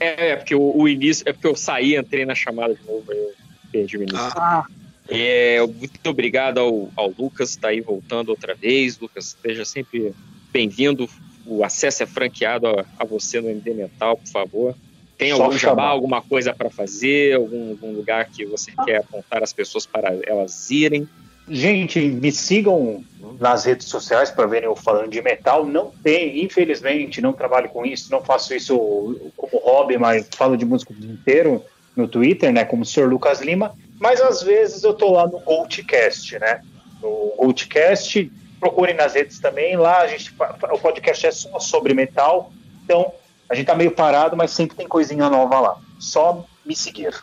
É, 0.00 0.30
é, 0.30 0.36
porque 0.36 0.54
o, 0.54 0.76
o, 0.76 0.88
início. 0.88 1.28
É 1.28 1.32
porque 1.32 1.46
eu 1.46 1.54
saí, 1.54 1.94
entrei 1.94 2.24
na 2.24 2.34
chamada 2.34 2.74
de 2.74 2.82
novo, 2.86 3.12
eu 3.12 3.32
perdi 3.70 3.98
o 3.98 4.02
início. 4.02 4.32
Ah. 4.34 4.64
É, 5.08 5.60
muito 5.60 6.06
obrigado 6.08 6.58
ao, 6.58 6.90
ao 6.96 7.14
Lucas, 7.18 7.50
está 7.50 7.68
aí 7.68 7.80
voltando 7.80 8.30
outra 8.30 8.54
vez. 8.54 8.98
Lucas, 8.98 9.26
esteja 9.26 9.64
sempre 9.64 10.14
bem-vindo. 10.50 11.08
O 11.44 11.64
acesso 11.64 12.02
é 12.02 12.06
franqueado 12.06 12.68
a, 12.68 12.84
a, 12.98 13.04
você 13.04 13.40
no 13.40 13.50
MD 13.50 13.74
Mental, 13.74 14.16
por 14.16 14.28
favor. 14.28 14.74
Tem 15.18 15.34
Só 15.36 15.42
algum 15.42 15.58
jabá, 15.58 15.84
alguma 15.84 16.22
coisa 16.22 16.54
para 16.54 16.70
fazer, 16.70 17.36
algum, 17.36 17.70
algum, 17.70 17.92
lugar 17.92 18.28
que 18.30 18.44
você 18.46 18.72
quer 18.84 18.98
apontar 18.98 19.42
as 19.42 19.52
pessoas 19.52 19.84
para 19.84 20.14
elas 20.26 20.70
irem? 20.70 21.08
Gente, 21.48 22.00
me 22.00 22.30
sigam 22.30 23.04
nas 23.38 23.64
redes 23.64 23.88
sociais 23.88 24.30
para 24.30 24.46
verem 24.46 24.68
eu 24.68 24.76
falando 24.76 25.10
de 25.10 25.20
metal. 25.20 25.66
Não 25.66 25.90
tem, 26.02 26.44
infelizmente, 26.44 27.20
não 27.20 27.32
trabalho 27.32 27.68
com 27.68 27.84
isso, 27.84 28.10
não 28.10 28.22
faço 28.22 28.54
isso 28.54 29.32
como 29.36 29.58
hobby, 29.58 29.98
mas 29.98 30.28
falo 30.36 30.56
de 30.56 30.64
música 30.64 30.92
o 30.92 30.96
dia 30.96 31.12
inteiro 31.12 31.64
no 31.96 32.08
Twitter, 32.08 32.52
né? 32.52 32.64
Como 32.64 32.82
o 32.82 32.86
Sr. 32.86 33.08
Lucas 33.08 33.40
Lima. 33.40 33.74
Mas 33.98 34.20
às 34.20 34.42
vezes 34.42 34.82
eu 34.82 34.94
tô 34.94 35.12
lá 35.12 35.26
no 35.26 35.40
Goldcast, 35.40 36.38
né? 36.38 36.62
No 37.00 37.34
Goldcast, 37.36 38.30
procurem 38.58 38.94
nas 38.94 39.14
redes 39.14 39.38
também. 39.40 39.76
Lá 39.76 39.98
a 39.98 40.06
gente, 40.06 40.34
o 40.72 40.78
podcast 40.78 41.26
é 41.26 41.30
só 41.32 41.58
sobre 41.58 41.94
metal. 41.94 42.52
Então 42.84 43.12
a 43.48 43.54
gente 43.54 43.66
tá 43.66 43.74
meio 43.74 43.90
parado, 43.90 44.36
mas 44.36 44.52
sempre 44.52 44.76
tem 44.76 44.88
coisinha 44.88 45.28
nova 45.28 45.60
lá. 45.60 45.76
Só 45.98 46.44
me 46.64 46.74
seguir. 46.74 47.14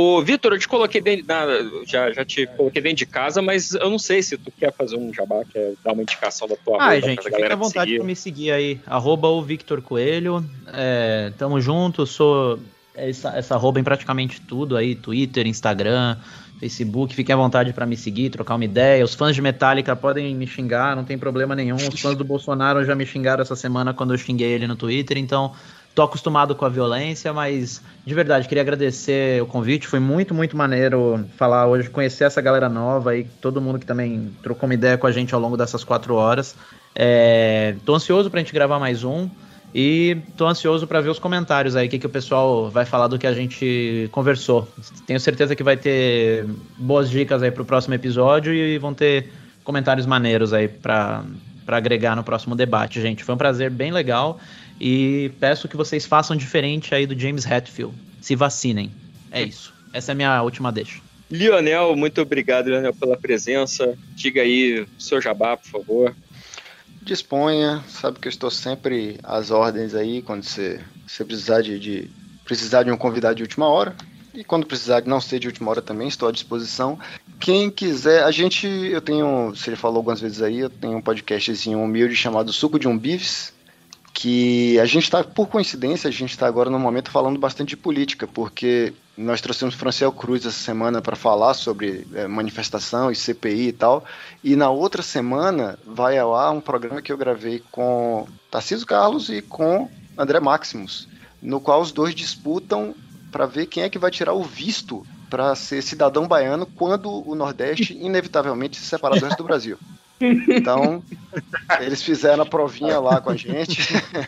O 0.00 0.22
Vitor, 0.22 0.52
eu 0.52 0.58
te 0.58 0.66
coloquei 0.66 1.00
dentro, 1.00 1.26
na, 1.26 1.46
já, 1.86 2.10
já 2.10 2.24
te 2.24 2.46
coloquei 2.46 2.80
dentro 2.80 2.98
de 2.98 3.06
casa, 3.06 3.42
mas 3.42 3.74
eu 3.74 3.90
não 3.90 3.98
sei 3.98 4.22
se 4.22 4.38
tu 4.38 4.50
quer 4.50 4.72
fazer 4.72 4.96
um 4.96 5.12
jabá, 5.12 5.42
quer 5.44 5.74
dar 5.84 5.92
uma 5.92 6.02
indicação 6.02 6.48
da 6.48 6.56
tua 6.56 6.78
Ah, 6.80 6.98
gente, 6.98 7.22
fica 7.22 7.52
à 7.52 7.56
vontade 7.56 7.96
para 7.96 8.04
me 8.04 8.16
seguir 8.16 8.50
aí, 8.50 8.80
arroba 8.86 9.28
o 9.28 9.42
Victor 9.42 9.82
Coelho, 9.82 10.44
é, 10.72 11.32
tamo 11.36 11.60
junto, 11.60 12.06
sou 12.06 12.58
essa, 12.94 13.36
essa 13.36 13.54
arroba 13.54 13.78
em 13.78 13.84
praticamente 13.84 14.40
tudo 14.40 14.76
aí, 14.76 14.94
Twitter, 14.94 15.46
Instagram, 15.46 16.16
Facebook, 16.58 17.14
fiquem 17.14 17.34
à 17.34 17.36
vontade 17.36 17.72
para 17.72 17.86
me 17.86 17.96
seguir, 17.96 18.30
trocar 18.30 18.54
uma 18.54 18.64
ideia. 18.64 19.02
Os 19.02 19.14
fãs 19.14 19.34
de 19.34 19.40
Metallica 19.40 19.96
podem 19.96 20.34
me 20.34 20.46
xingar, 20.46 20.94
não 20.94 21.04
tem 21.04 21.16
problema 21.16 21.54
nenhum. 21.54 21.76
Os 21.76 22.00
fãs 22.00 22.16
do 22.16 22.24
Bolsonaro 22.24 22.84
já 22.84 22.94
me 22.94 23.06
xingaram 23.06 23.40
essa 23.40 23.56
semana 23.56 23.94
quando 23.94 24.12
eu 24.12 24.18
xinguei 24.18 24.52
ele 24.52 24.66
no 24.66 24.76
Twitter, 24.76 25.16
então 25.16 25.52
tô 25.94 26.02
acostumado 26.02 26.54
com 26.54 26.64
a 26.64 26.68
violência, 26.68 27.32
mas 27.32 27.82
de 28.04 28.14
verdade, 28.14 28.48
queria 28.48 28.62
agradecer 28.62 29.42
o 29.42 29.46
convite. 29.46 29.86
Foi 29.86 30.00
muito, 30.00 30.34
muito 30.34 30.56
maneiro 30.56 31.24
falar 31.36 31.66
hoje, 31.66 31.90
conhecer 31.90 32.24
essa 32.24 32.40
galera 32.40 32.68
nova 32.68 33.16
e 33.16 33.24
todo 33.24 33.60
mundo 33.60 33.78
que 33.78 33.86
também 33.86 34.32
trocou 34.42 34.68
uma 34.68 34.74
ideia 34.74 34.96
com 34.96 35.06
a 35.06 35.12
gente 35.12 35.34
ao 35.34 35.40
longo 35.40 35.56
dessas 35.56 35.84
quatro 35.84 36.14
horas. 36.14 36.54
É, 36.94 37.74
tô 37.84 37.94
ansioso 37.94 38.30
pra 38.30 38.40
gente 38.40 38.52
gravar 38.52 38.78
mais 38.78 39.04
um. 39.04 39.28
E 39.72 40.16
tô 40.36 40.48
ansioso 40.48 40.84
para 40.86 41.00
ver 41.00 41.10
os 41.10 41.20
comentários 41.20 41.76
aí, 41.76 41.86
o 41.86 41.90
que, 41.90 41.98
que 41.98 42.06
o 42.06 42.10
pessoal 42.10 42.68
vai 42.68 42.84
falar 42.84 43.06
do 43.06 43.16
que 43.18 43.26
a 43.26 43.32
gente 43.32 44.08
conversou. 44.10 44.66
Tenho 45.06 45.20
certeza 45.20 45.54
que 45.54 45.62
vai 45.62 45.76
ter 45.76 46.44
boas 46.76 47.08
dicas 47.08 47.40
aí 47.40 47.52
pro 47.52 47.64
próximo 47.64 47.94
episódio 47.94 48.52
e 48.52 48.78
vão 48.78 48.92
ter 48.92 49.30
comentários 49.62 50.06
maneiros 50.06 50.52
aí 50.52 50.66
para 50.66 51.24
agregar 51.68 52.16
no 52.16 52.24
próximo 52.24 52.56
debate, 52.56 53.00
gente. 53.00 53.22
Foi 53.22 53.34
um 53.34 53.38
prazer 53.38 53.70
bem 53.70 53.92
legal. 53.92 54.40
E 54.80 55.30
peço 55.38 55.68
que 55.68 55.76
vocês 55.76 56.06
façam 56.06 56.34
diferente 56.34 56.94
aí 56.94 57.06
do 57.06 57.18
James 57.18 57.44
Hetfield. 57.44 57.94
Se 58.20 58.34
vacinem. 58.34 58.90
É 59.30 59.42
isso. 59.42 59.74
Essa 59.92 60.12
é 60.12 60.14
a 60.14 60.16
minha 60.16 60.42
última 60.42 60.72
deixa. 60.72 61.00
Lionel, 61.30 61.94
muito 61.94 62.20
obrigado, 62.20 62.68
Lionel, 62.68 62.94
pela 62.94 63.16
presença. 63.16 63.96
Diga 64.14 64.42
aí 64.42 64.80
o 64.80 64.88
seu 65.00 65.20
jabá, 65.20 65.56
por 65.56 65.68
favor. 65.68 66.16
Disponha, 67.02 67.82
sabe 67.88 68.18
que 68.18 68.26
eu 68.26 68.30
estou 68.30 68.50
sempre 68.50 69.18
às 69.22 69.50
ordens 69.50 69.94
aí 69.94 70.22
quando 70.22 70.42
você, 70.42 70.80
você 71.06 71.24
precisar 71.24 71.62
de, 71.62 71.78
de, 71.78 72.10
precisar 72.44 72.82
de 72.82 72.90
um 72.90 72.96
convidado 72.96 73.36
de 73.36 73.42
última 73.42 73.68
hora. 73.68 73.94
E 74.34 74.44
quando 74.44 74.66
precisar, 74.66 75.02
não 75.06 75.20
ser 75.20 75.38
de 75.38 75.48
última 75.48 75.70
hora 75.70 75.82
também, 75.82 76.08
estou 76.08 76.28
à 76.28 76.32
disposição. 76.32 76.98
Quem 77.38 77.70
quiser, 77.70 78.22
a 78.22 78.30
gente, 78.30 78.66
eu 78.66 79.00
tenho, 79.00 79.54
se 79.56 79.68
ele 79.70 79.76
falou 79.76 79.98
algumas 79.98 80.20
vezes 80.20 80.40
aí, 80.42 80.58
eu 80.58 80.70
tenho 80.70 80.96
um 80.96 81.02
podcastzinho 81.02 81.82
humilde 81.82 82.14
chamado 82.14 82.52
Suco 82.52 82.78
de 82.78 82.86
um 82.86 82.96
Bifes, 82.96 83.52
que 84.20 84.78
a 84.78 84.84
gente 84.84 85.04
está, 85.04 85.24
por 85.24 85.48
coincidência, 85.48 86.06
a 86.06 86.12
gente 86.12 86.32
está 86.32 86.46
agora 86.46 86.68
no 86.68 86.78
momento 86.78 87.10
falando 87.10 87.40
bastante 87.40 87.70
de 87.70 87.76
política, 87.78 88.26
porque 88.26 88.92
nós 89.16 89.40
trouxemos 89.40 89.74
Franciel 89.74 90.12
Cruz 90.12 90.44
essa 90.44 90.58
semana 90.58 91.00
para 91.00 91.16
falar 91.16 91.54
sobre 91.54 92.06
é, 92.12 92.26
manifestação 92.26 93.10
e 93.10 93.16
CPI 93.16 93.68
e 93.68 93.72
tal, 93.72 94.04
e 94.44 94.54
na 94.56 94.68
outra 94.68 95.00
semana 95.00 95.78
vai 95.86 96.18
ao 96.18 96.34
ar 96.34 96.50
um 96.50 96.60
programa 96.60 97.00
que 97.00 97.10
eu 97.10 97.16
gravei 97.16 97.62
com 97.72 98.28
Tarcísio 98.50 98.86
Carlos 98.86 99.30
e 99.30 99.40
com 99.40 99.88
André 100.18 100.38
Maximus, 100.38 101.08
no 101.40 101.58
qual 101.58 101.80
os 101.80 101.90
dois 101.90 102.14
disputam 102.14 102.94
para 103.32 103.46
ver 103.46 103.68
quem 103.68 103.84
é 103.84 103.88
que 103.88 103.98
vai 103.98 104.10
tirar 104.10 104.34
o 104.34 104.42
visto 104.42 105.02
para 105.30 105.54
ser 105.54 105.80
cidadão 105.80 106.28
baiano 106.28 106.66
quando 106.66 107.26
o 107.26 107.34
Nordeste 107.34 107.94
inevitavelmente 107.94 108.76
se 108.76 108.84
separar 108.84 109.18
do 109.18 109.24
resto 109.24 109.38
do 109.38 109.44
Brasil. 109.44 109.78
Então, 110.20 111.02
eles 111.80 112.02
fizeram 112.02 112.42
a 112.42 112.46
provinha 112.46 113.00
lá 113.00 113.20
com 113.20 113.30
a 113.30 113.36
gente. 113.36 113.80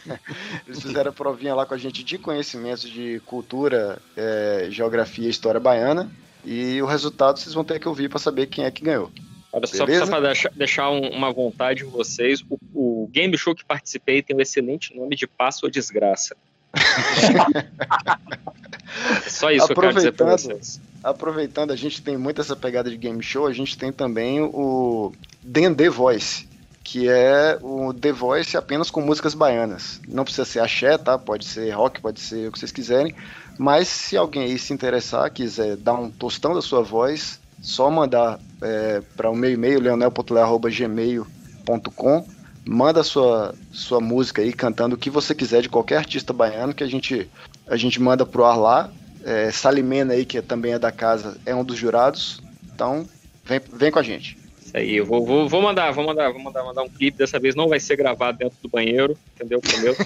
eles 0.66 0.80
fizeram 0.80 1.10
a 1.10 1.12
provinha 1.12 1.54
lá 1.54 1.66
com 1.66 1.74
a 1.74 1.78
gente 1.78 2.02
de 2.02 2.18
conhecimentos 2.18 2.88
de 2.88 3.20
cultura, 3.26 4.00
é, 4.16 4.68
geografia 4.70 5.26
e 5.26 5.30
história 5.30 5.60
baiana. 5.60 6.10
E 6.44 6.80
o 6.80 6.86
resultado 6.86 7.38
vocês 7.38 7.54
vão 7.54 7.64
ter 7.64 7.78
que 7.78 7.88
ouvir 7.88 8.08
para 8.08 8.18
saber 8.18 8.46
quem 8.46 8.64
é 8.64 8.70
que 8.70 8.82
ganhou. 8.82 9.10
Olha, 9.52 9.66
só, 9.66 9.86
só 9.86 10.06
para 10.06 10.20
deixar, 10.20 10.50
deixar 10.52 10.90
um, 10.90 11.10
uma 11.10 11.30
vontade 11.30 11.84
em 11.84 11.88
vocês, 11.88 12.42
o, 12.48 12.58
o, 12.74 13.10
game 13.12 13.36
show 13.36 13.54
que 13.54 13.64
participei 13.64 14.22
tem 14.22 14.34
um 14.34 14.40
excelente 14.40 14.96
nome 14.96 15.14
de 15.14 15.26
Passo 15.26 15.66
ou 15.66 15.70
Desgraça. 15.70 16.34
só 19.28 19.50
isso 19.50 19.70
eu 19.70 19.76
quero 19.76 19.92
dizer 19.92 20.12
para 20.12 20.38
vocês 20.38 20.80
aproveitando, 21.02 21.72
a 21.72 21.76
gente 21.76 22.02
tem 22.02 22.16
muito 22.16 22.40
essa 22.40 22.54
pegada 22.54 22.88
de 22.88 22.96
game 22.96 23.20
show, 23.22 23.46
a 23.46 23.52
gente 23.52 23.76
tem 23.76 23.92
também 23.92 24.40
o 24.40 25.12
D&D 25.42 25.88
Voice, 25.88 26.46
que 26.84 27.08
é 27.08 27.58
o 27.60 27.92
The 27.92 28.12
Voice 28.12 28.56
apenas 28.56 28.90
com 28.90 29.00
músicas 29.00 29.34
baianas. 29.34 30.00
Não 30.06 30.22
precisa 30.24 30.44
ser 30.44 30.60
axé, 30.60 30.96
tá? 30.98 31.18
Pode 31.18 31.44
ser 31.44 31.70
rock, 31.70 32.00
pode 32.00 32.20
ser 32.20 32.48
o 32.48 32.52
que 32.52 32.58
vocês 32.58 32.72
quiserem. 32.72 33.14
Mas 33.58 33.88
se 33.88 34.16
alguém 34.16 34.44
aí 34.44 34.58
se 34.58 34.72
interessar, 34.72 35.30
quiser 35.30 35.76
dar 35.76 35.92
um 35.94 36.10
tostão 36.10 36.54
da 36.54 36.62
sua 36.62 36.82
voz, 36.82 37.40
só 37.60 37.90
mandar 37.90 38.38
é, 38.60 39.02
para 39.16 39.30
o 39.30 39.36
meu 39.36 39.50
e-mail, 39.50 39.80
leonel.le.gmail.com 39.80 42.26
manda 42.64 43.02
sua, 43.02 43.56
sua 43.72 44.00
música 44.00 44.40
aí 44.40 44.52
cantando 44.52 44.94
o 44.94 44.98
que 44.98 45.10
você 45.10 45.34
quiser 45.34 45.62
de 45.62 45.68
qualquer 45.68 45.96
artista 45.96 46.32
baiano 46.32 46.72
que 46.72 46.84
a 46.84 46.86
gente, 46.86 47.28
a 47.66 47.76
gente 47.76 48.00
manda 48.00 48.24
pro 48.24 48.44
ar 48.44 48.56
lá 48.56 48.88
é, 49.24 49.50
Salimena 49.50 50.14
aí, 50.14 50.24
que 50.24 50.40
também 50.42 50.72
é 50.72 50.78
da 50.78 50.92
casa, 50.92 51.38
é 51.44 51.54
um 51.54 51.64
dos 51.64 51.78
jurados. 51.78 52.40
Então, 52.74 53.08
vem, 53.44 53.60
vem 53.72 53.90
com 53.90 53.98
a 53.98 54.02
gente. 54.02 54.36
Isso 54.64 54.76
aí, 54.76 54.96
eu 54.96 55.04
vou, 55.04 55.24
vou, 55.24 55.48
vou 55.48 55.60
mandar, 55.60 55.90
vou 55.92 56.04
mandar, 56.04 56.30
vou 56.30 56.40
mandar, 56.40 56.64
mandar 56.64 56.82
um 56.82 56.88
clipe. 56.88 57.18
Dessa 57.18 57.38
vez 57.38 57.54
não 57.54 57.68
vai 57.68 57.78
ser 57.78 57.96
gravado 57.96 58.38
dentro 58.38 58.56
do 58.62 58.68
banheiro, 58.68 59.16
entendeu? 59.34 59.60
Meu. 59.82 59.96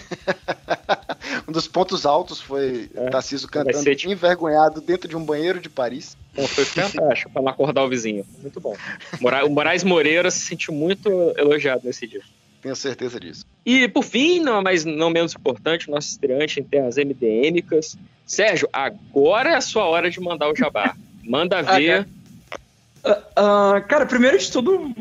um 1.49 1.53
dos 1.53 1.69
pontos 1.69 2.05
altos 2.05 2.41
foi 2.41 2.91
é, 2.95 3.11
Tarcísio 3.11 3.49
cantando 3.49 3.79
ser, 3.79 3.95
tipo... 3.95 4.13
envergonhado 4.13 4.81
dentro 4.81 5.09
de 5.09 5.17
um 5.17 5.25
banheiro 5.25 5.61
de 5.61 5.69
Paris. 5.69 6.17
Bom, 6.35 6.47
foi 6.47 6.65
fantástico 6.65 7.31
para 7.33 7.43
não 7.43 7.51
acordar 7.51 7.85
o 7.85 7.89
vizinho. 7.89 8.27
Muito 8.43 8.61
bom. 8.61 8.77
O 9.45 9.49
Moraes 9.51 9.85
Moreira 9.85 10.31
se 10.31 10.41
sentiu 10.41 10.75
muito 10.75 11.09
elogiado 11.37 11.83
nesse 11.85 12.07
dia. 12.07 12.23
Tenho 12.67 12.75
certeza 12.75 13.21
disso. 13.21 13.47
E 13.65 13.87
por 13.87 14.03
fim, 14.03 14.41
não, 14.41 14.61
mas 14.61 14.85
não 14.85 15.09
menos 15.09 15.33
importante, 15.37 15.89
nosso 15.89 16.09
estreante 16.09 16.59
em 16.59 16.65
terras 16.65 16.97
MDMicas. 16.97 17.97
Sérgio, 18.27 18.69
agora 18.73 19.51
é 19.51 19.55
a 19.55 19.61
sua 19.61 19.85
hora 19.85 20.11
de 20.11 20.19
mandar 20.19 20.51
o 20.51 20.57
jabá. 20.57 20.97
Manda 21.23 21.61
ah, 21.61 21.79
ver. 21.79 22.09
Uh, 23.05 23.11
uh, 23.11 23.87
cara, 23.87 24.05
primeiro 24.05 24.37
de 24.37 24.51
tudo, 24.51 24.93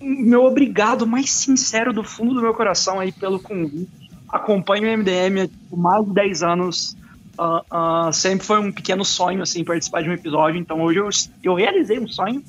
meu 0.00 0.42
obrigado 0.42 1.06
mais 1.06 1.30
sincero 1.30 1.92
do 1.92 2.02
fundo 2.02 2.34
do 2.34 2.42
meu 2.42 2.54
coração 2.54 2.98
aí 2.98 3.12
pelo 3.12 3.38
convite. 3.38 4.10
Acompanho 4.28 4.92
o 4.92 4.98
MDM 4.98 5.48
há 5.72 5.76
mais 5.76 6.04
de 6.04 6.12
10 6.14 6.42
anos. 6.42 6.96
Uh, 7.38 8.12
sempre 8.12 8.44
foi 8.44 8.58
um 8.58 8.72
pequeno 8.72 9.04
sonho, 9.04 9.42
assim, 9.42 9.62
participar 9.62 10.02
de 10.02 10.10
um 10.10 10.12
episódio. 10.12 10.58
Então 10.58 10.82
hoje 10.82 10.98
eu, 10.98 11.08
eu 11.44 11.54
realizei 11.54 12.00
um 12.00 12.08
sonho. 12.08 12.42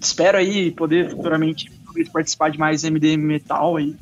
espero 0.00 0.38
aí 0.38 0.70
poder 0.70 1.10
futuramente 1.10 1.73
participar 2.12 2.50
de 2.50 2.58
mais 2.58 2.84
MDM 2.84 3.18
Metal 3.18 3.76
aí. 3.76 3.94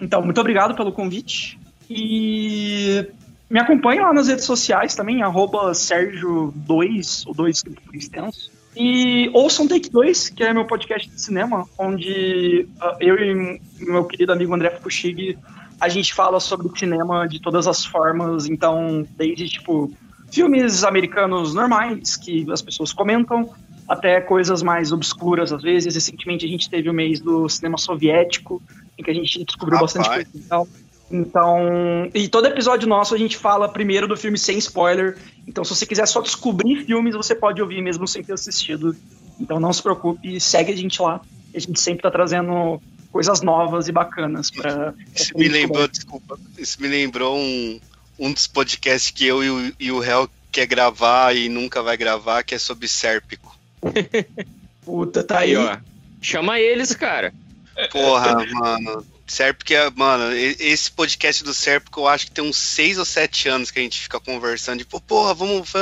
então, 0.00 0.22
muito 0.22 0.40
obrigado 0.40 0.74
pelo 0.74 0.92
convite. 0.92 1.58
E 1.88 3.06
me 3.48 3.60
acompanha 3.60 4.02
lá 4.02 4.12
nas 4.12 4.28
redes 4.28 4.44
sociais 4.44 4.94
também, 4.94 5.22
arroba 5.22 5.70
Sérgio2, 5.72 7.24
o 7.26 7.32
2 7.32 7.64
extenso. 7.94 8.50
E 8.76 9.30
ouçam 9.32 9.66
Take 9.66 9.88
2, 9.88 10.28
que 10.30 10.44
é 10.44 10.52
meu 10.52 10.66
podcast 10.66 11.08
de 11.08 11.20
cinema, 11.20 11.66
onde 11.78 12.68
uh, 12.76 12.96
eu 13.00 13.16
e 13.16 13.60
meu 13.80 14.04
querido 14.04 14.32
amigo 14.32 14.54
André 14.54 14.70
Fukushig, 14.70 15.38
a 15.80 15.88
gente 15.88 16.12
fala 16.12 16.40
sobre 16.40 16.68
cinema 16.78 17.26
de 17.26 17.40
todas 17.40 17.66
as 17.66 17.86
formas, 17.86 18.46
então, 18.46 19.06
desde, 19.16 19.48
tipo, 19.48 19.90
filmes 20.30 20.84
americanos 20.84 21.54
normais, 21.54 22.16
que 22.16 22.44
as 22.50 22.60
pessoas 22.60 22.92
comentam, 22.92 23.50
até 23.88 24.20
coisas 24.20 24.62
mais 24.62 24.92
obscuras 24.92 25.52
às 25.52 25.62
vezes. 25.62 25.94
Recentemente 25.94 26.44
a 26.44 26.48
gente 26.48 26.68
teve 26.68 26.88
o 26.88 26.94
mês 26.94 27.20
do 27.20 27.48
cinema 27.48 27.78
soviético, 27.78 28.62
em 28.98 29.02
que 29.02 29.10
a 29.10 29.14
gente 29.14 29.44
descobriu 29.44 29.78
Rapaz. 29.78 29.94
bastante 29.94 30.26
coisa. 30.30 30.68
Então, 31.10 32.10
e 32.12 32.28
todo 32.28 32.46
episódio 32.46 32.88
nosso 32.88 33.14
a 33.14 33.18
gente 33.18 33.36
fala 33.36 33.68
primeiro 33.68 34.08
do 34.08 34.16
filme 34.16 34.36
sem 34.36 34.58
spoiler. 34.58 35.16
Então, 35.46 35.64
se 35.64 35.74
você 35.74 35.86
quiser 35.86 36.06
só 36.06 36.20
descobrir 36.20 36.84
filmes, 36.84 37.14
você 37.14 37.34
pode 37.34 37.62
ouvir 37.62 37.80
mesmo 37.80 38.08
sem 38.08 38.24
ter 38.24 38.32
assistido. 38.32 38.96
Então, 39.38 39.60
não 39.60 39.72
se 39.72 39.82
preocupe, 39.82 40.40
segue 40.40 40.72
a 40.72 40.76
gente 40.76 41.00
lá. 41.00 41.20
A 41.54 41.58
gente 41.58 41.78
sempre 41.80 42.02
tá 42.02 42.10
trazendo 42.10 42.80
coisas 43.12 43.40
novas 43.40 43.88
e 43.88 43.92
bacanas 43.92 44.50
para. 44.50 44.94
Isso 45.14 45.32
me 45.38 45.48
lembrou, 45.48 45.86
desculpa, 45.86 46.38
isso 46.58 46.82
me 46.82 46.88
lembrou 46.88 47.38
um, 47.38 47.80
um 48.18 48.32
dos 48.32 48.46
podcasts 48.46 49.10
que 49.10 49.26
eu 49.26 49.44
e 49.44 49.50
o, 49.50 49.74
e 49.78 49.92
o 49.92 50.02
Hel 50.02 50.28
quer 50.50 50.66
gravar 50.66 51.34
e 51.36 51.48
nunca 51.48 51.82
vai 51.82 51.96
gravar, 51.96 52.42
que 52.42 52.54
é 52.54 52.58
sobre 52.58 52.88
Sérpico. 52.88 53.55
Puta, 54.84 55.22
tá 55.22 55.40
aí. 55.40 55.56
aí 55.56 55.56
ó. 55.56 55.78
Chama 56.20 56.60
eles, 56.60 56.94
cara. 56.94 57.32
Porra, 57.90 58.44
mano. 58.46 59.06
Serp, 59.26 59.62
é, 59.70 59.90
mano, 59.90 60.32
esse 60.32 60.90
podcast 60.90 61.42
do 61.42 61.52
Serp 61.52 61.88
que 61.90 61.98
eu 61.98 62.06
acho 62.06 62.26
que 62.26 62.32
tem 62.32 62.44
uns 62.44 62.56
6 62.56 62.98
ou 62.98 63.04
7 63.04 63.48
anos 63.48 63.70
que 63.72 63.80
a 63.80 63.82
gente 63.82 64.00
fica 64.00 64.20
conversando, 64.20 64.78
tipo, 64.78 65.00
porra, 65.00 65.34
vamos. 65.34 65.72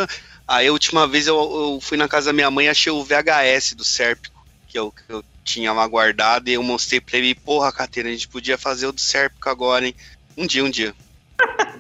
Aí 0.49 0.67
a 0.67 0.73
última 0.73 1.07
vez 1.07 1.27
eu, 1.27 1.37
eu, 1.37 1.79
fui 1.81 1.99
na 1.99 2.09
casa 2.09 2.27
da 2.27 2.33
minha 2.33 2.51
mãe 2.51 2.67
e 2.67 2.69
achei 2.71 2.91
o 2.91 3.05
VHS 3.05 3.75
do 3.75 3.85
Sérpico, 3.85 4.47
que 4.67 4.79
eu, 4.79 4.91
que 4.91 5.13
eu 5.13 5.23
tinha 5.45 5.73
lá 5.73 5.87
guardado, 5.87 6.49
e 6.49 6.55
eu 6.55 6.63
mostrei 6.63 7.01
pra 7.01 7.19
ele, 7.19 7.35
porra, 7.35 7.71
Catena, 7.71 8.09
a 8.09 8.13
gente 8.13 8.29
podia 8.29 8.57
fazer 8.57 8.87
o 8.87 8.93
do 8.93 9.01
Sérpico 9.01 9.49
agora, 9.49 9.87
hein? 9.87 9.95
Um 10.37 10.47
dia, 10.47 10.65
um 10.65 10.71
dia. 10.71 10.95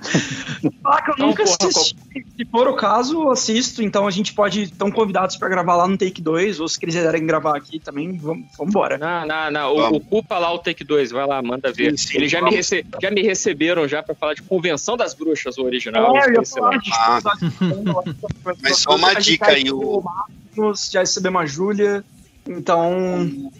Ah, 0.84 1.02
que 1.02 1.10
eu 1.10 1.14
então, 1.14 1.26
nunca 1.28 1.44
porra, 1.44 1.68
assisti. 1.68 1.96
Se 2.36 2.44
for 2.46 2.68
o 2.68 2.74
caso, 2.74 3.30
assisto. 3.30 3.82
Então 3.82 4.06
a 4.06 4.10
gente 4.10 4.32
pode. 4.32 4.62
Estão 4.64 4.90
convidados 4.90 5.36
para 5.36 5.48
gravar 5.48 5.76
lá 5.76 5.88
no 5.88 5.96
Take 5.96 6.20
2, 6.22 6.60
ou 6.60 6.68
se 6.68 6.78
quiserem 6.78 7.26
gravar 7.26 7.56
aqui 7.56 7.78
também, 7.78 8.16
vamos 8.16 8.46
embora. 8.60 8.98
Não, 8.98 9.26
não, 9.26 9.50
não. 9.50 9.74
O, 9.74 9.96
ocupa 9.96 10.38
lá 10.38 10.52
o 10.52 10.58
Take 10.58 10.84
2, 10.84 11.10
vai 11.10 11.26
lá, 11.26 11.42
manda 11.42 11.72
ver. 11.72 11.98
Sim, 11.98 12.08
sim, 12.08 12.16
Eles 12.18 12.30
já 12.30 12.42
me, 12.42 12.50
rece... 12.50 12.84
já 13.00 13.10
me 13.10 13.22
receberam 13.22 13.86
já 13.88 14.02
para 14.02 14.14
falar 14.14 14.34
de 14.34 14.42
Convenção 14.42 14.96
das 14.96 15.14
Bruxas, 15.14 15.58
o 15.58 15.64
original. 15.64 16.16
É, 16.16 16.28
eu 16.28 16.34
ia 16.34 16.46
falar 16.46 16.78
de 16.78 16.90
ah. 16.92 17.20
Mas 18.62 18.78
só 18.78 18.96
uma 18.96 19.14
dica 19.14 19.50
aí. 19.50 19.70
O... 19.70 20.02
Já 20.90 21.00
recebemos 21.00 21.42
a 21.42 21.46
Júlia. 21.46 22.04
Então. 22.46 23.50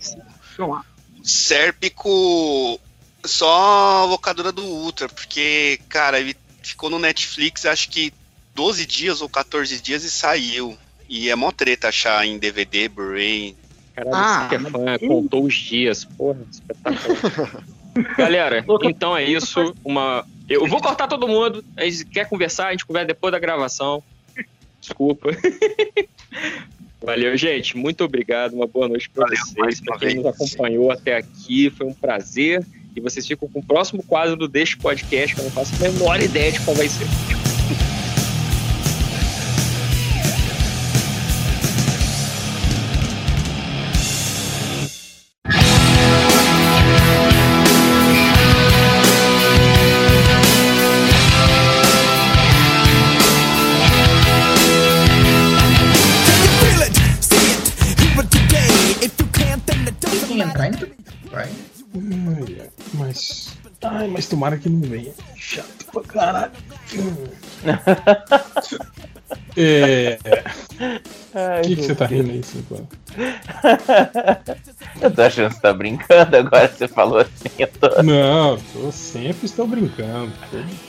Vamos 0.57 0.77
lá. 0.77 0.85
Sérpico 1.23 2.79
só 3.25 4.05
locadora 4.07 4.53
do 4.53 4.65
Ultra, 4.65 5.09
porque, 5.09 5.81
cara, 5.89 6.21
ele 6.21 6.37
ficou 6.63 6.89
no 6.89 6.99
Netflix 6.99 7.67
acho 7.67 7.91
que 7.91 8.13
12 8.55 8.87
dias 8.87 9.21
ou 9.21 9.29
14 9.29 9.81
dias 9.81 10.05
e 10.05 10.11
saiu. 10.11 10.77
E 11.09 11.29
é 11.29 11.37
mó 11.37 11.53
treta 11.53 11.89
achar 11.89 12.27
em 12.27 12.39
DVD, 12.39 12.89
Blu-ray. 12.89 13.55
Caralho, 13.95 14.17
ah, 14.17 14.47
que 14.49 14.55
é 14.55 14.59
fã, 14.59 14.99
contou 15.07 15.45
os 15.45 15.55
dias. 15.55 16.05
Porra, 16.05 16.41
espetacular. 16.51 17.65
Galera, 18.19 18.65
então 18.83 19.17
é 19.17 19.23
isso. 19.23 19.75
Uma... 19.85 20.27
Eu 20.49 20.67
vou 20.67 20.81
cortar 20.81 21.07
todo 21.07 21.29
mundo. 21.29 21.65
A 21.77 21.85
gente 21.85 22.05
quer 22.07 22.29
conversar, 22.29 22.69
a 22.69 22.71
gente 22.73 22.85
conversa 22.85 23.09
depois 23.09 23.31
da 23.31 23.39
gravação. 23.39 24.03
Desculpa. 24.81 25.31
Valeu, 27.01 27.37
gente. 27.37 27.77
Muito 27.77 28.03
obrigado. 28.03 28.55
Uma 28.55 28.67
boa 28.67 28.89
noite 28.89 29.09
para 29.11 29.27
vocês. 29.29 29.81
Para 29.81 29.99
quem 29.99 30.17
nos 30.17 30.27
acompanhou 30.27 30.91
até 30.91 31.17
aqui, 31.17 31.71
foi 31.71 31.87
um 31.87 31.95
prazer. 31.95 32.67
E 32.95 33.01
vocês 33.01 33.27
ficam 33.27 33.49
com 33.49 33.59
o 33.59 33.65
próximo 33.65 34.03
quadro 34.03 34.37
do 34.37 34.47
Deixe 34.47 34.77
Podcast, 34.77 35.35
que 35.35 35.41
eu 35.41 35.45
não 35.45 35.51
faço 35.51 35.75
a 35.75 35.79
menor 35.79 36.21
ideia 36.23 36.53
de 36.53 36.61
qual 36.61 36.77
vai 36.77 36.89
ser. 36.89 37.07
Ai, 63.85 64.09
mas 64.09 64.27
tomara 64.27 64.57
que 64.57 64.69
não 64.69 64.81
venha. 64.89 65.13
Chato 65.37 65.87
pra 65.93 66.03
caralho. 66.03 66.53
É. 69.57 70.19
O 71.59 71.63
que, 71.63 71.77
que 71.77 71.83
você 71.83 71.95
tá 71.95 72.07
rindo 72.07 72.31
aí, 72.31 72.43
Cinco? 72.43 72.87
eu 75.01 75.11
tô 75.11 75.23
achando 75.23 75.49
que 75.49 75.55
você 75.55 75.61
tá 75.61 75.73
brincando 75.73 76.37
agora, 76.37 76.69
você 76.69 76.89
falou 76.89 77.19
assim. 77.19 77.49
Eu 77.59 77.69
tô... 77.69 78.03
Não, 78.03 78.59
eu 78.75 78.93
sempre 78.93 79.47
estou 79.47 79.67
brincando. 79.67 80.33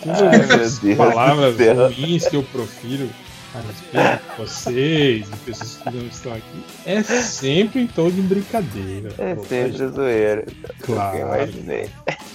Todas 0.03 0.83
as 0.83 0.95
palavras 0.95 1.56
ruins 1.95 2.28
que 2.28 2.35
eu 2.35 2.44
profiro 2.44 3.10
a 3.57 4.19
vocês 4.38 5.25
e 5.27 5.35
pessoas 5.45 5.77
que 5.83 5.89
não 5.91 6.05
estão 6.07 6.33
aqui 6.33 6.63
é 6.85 7.01
sempre 7.03 7.81
em 7.81 7.88
tom 7.88 8.09
de 8.09 8.21
brincadeira. 8.21 9.09
É 9.17 9.35
sempre 9.47 9.88
zoeira. 9.89 10.45
Claro. 10.81 11.17
Eu 11.17 11.27
imaginei. 11.27 11.89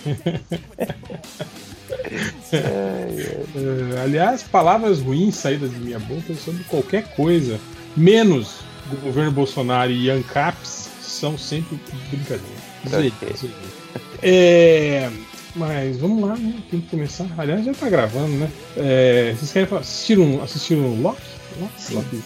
É, 2.52 4.02
aliás, 4.02 4.42
palavras 4.42 5.00
ruins 5.00 5.36
saídas 5.36 5.70
de 5.70 5.78
minha 5.78 5.98
boca 5.98 6.34
sobre 6.34 6.64
qualquer 6.64 7.04
coisa, 7.14 7.60
menos 7.96 8.56
governo 9.02 9.30
Bolsonaro 9.30 9.90
e 9.90 10.10
ANCAPs, 10.10 10.88
são 11.00 11.38
sempre 11.38 11.78
brincadeira. 12.10 12.60
Zoeira, 12.88 13.14
Ok. 13.22 13.36
zoeira. 13.36 13.56
É, 14.22 15.10
mas 15.54 15.98
vamos 15.98 16.28
lá, 16.28 16.36
né? 16.36 16.54
Tem 16.70 16.80
que 16.80 16.88
começar. 16.88 17.26
Aliás, 17.36 17.64
já 17.64 17.74
tá 17.74 17.88
gravando, 17.88 18.36
né? 18.36 18.50
É, 18.76 19.34
vocês 19.36 19.52
querem 19.52 19.68
falar? 19.68 19.80
Assistiram, 19.82 20.42
assistiram 20.42 21.00
Loki? 21.00 21.22
Loki? 21.60 21.72
Sim. 21.78 21.94
Loki? 21.96 22.22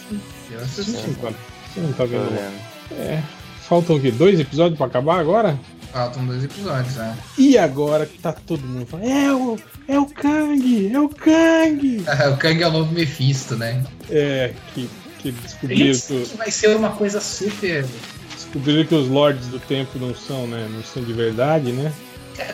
Eu 0.51 0.59
assisti. 0.59 0.91
Você 0.91 1.79
não 1.81 1.93
tá 1.93 2.05
vendo? 2.05 2.23
Loki. 2.23 2.75
É, 2.93 3.23
faltam 3.61 3.95
o 3.95 4.01
quê? 4.01 4.11
Dois 4.11 4.39
episódios 4.39 4.77
pra 4.77 4.87
acabar 4.87 5.19
agora? 5.19 5.59
Faltam 5.91 6.25
dois 6.25 6.43
episódios, 6.43 6.95
né? 6.95 7.17
E 7.37 7.57
agora 7.57 8.05
que 8.05 8.17
tá 8.19 8.33
todo 8.33 8.61
mundo 8.67 8.85
falando, 8.85 9.09
é 9.09 9.33
o, 9.33 9.57
é 9.87 9.97
o 9.97 10.05
Kang, 10.05 10.93
é 10.93 10.99
o 10.99 11.07
Kang! 11.07 12.03
o 12.33 12.37
Kang 12.37 12.61
é 12.61 12.67
o 12.67 12.71
novo 12.71 12.91
Mephisto, 12.93 13.55
né? 13.55 13.81
É, 14.09 14.53
que, 14.73 14.89
que 15.19 15.31
descobriram 15.31 15.97
que, 15.97 16.25
que 16.25 16.37
vai 16.37 16.51
ser 16.51 16.75
uma 16.75 16.89
coisa 16.89 17.21
super. 17.21 17.85
descobriram 18.33 18.85
que 18.85 18.93
os 18.93 19.07
Lords 19.07 19.47
do 19.47 19.57
Tempo 19.57 19.97
não 19.97 20.13
são, 20.13 20.45
né? 20.47 20.67
Não 20.69 20.83
são 20.83 21.01
de 21.01 21.13
verdade, 21.13 21.71
né? 21.71 21.93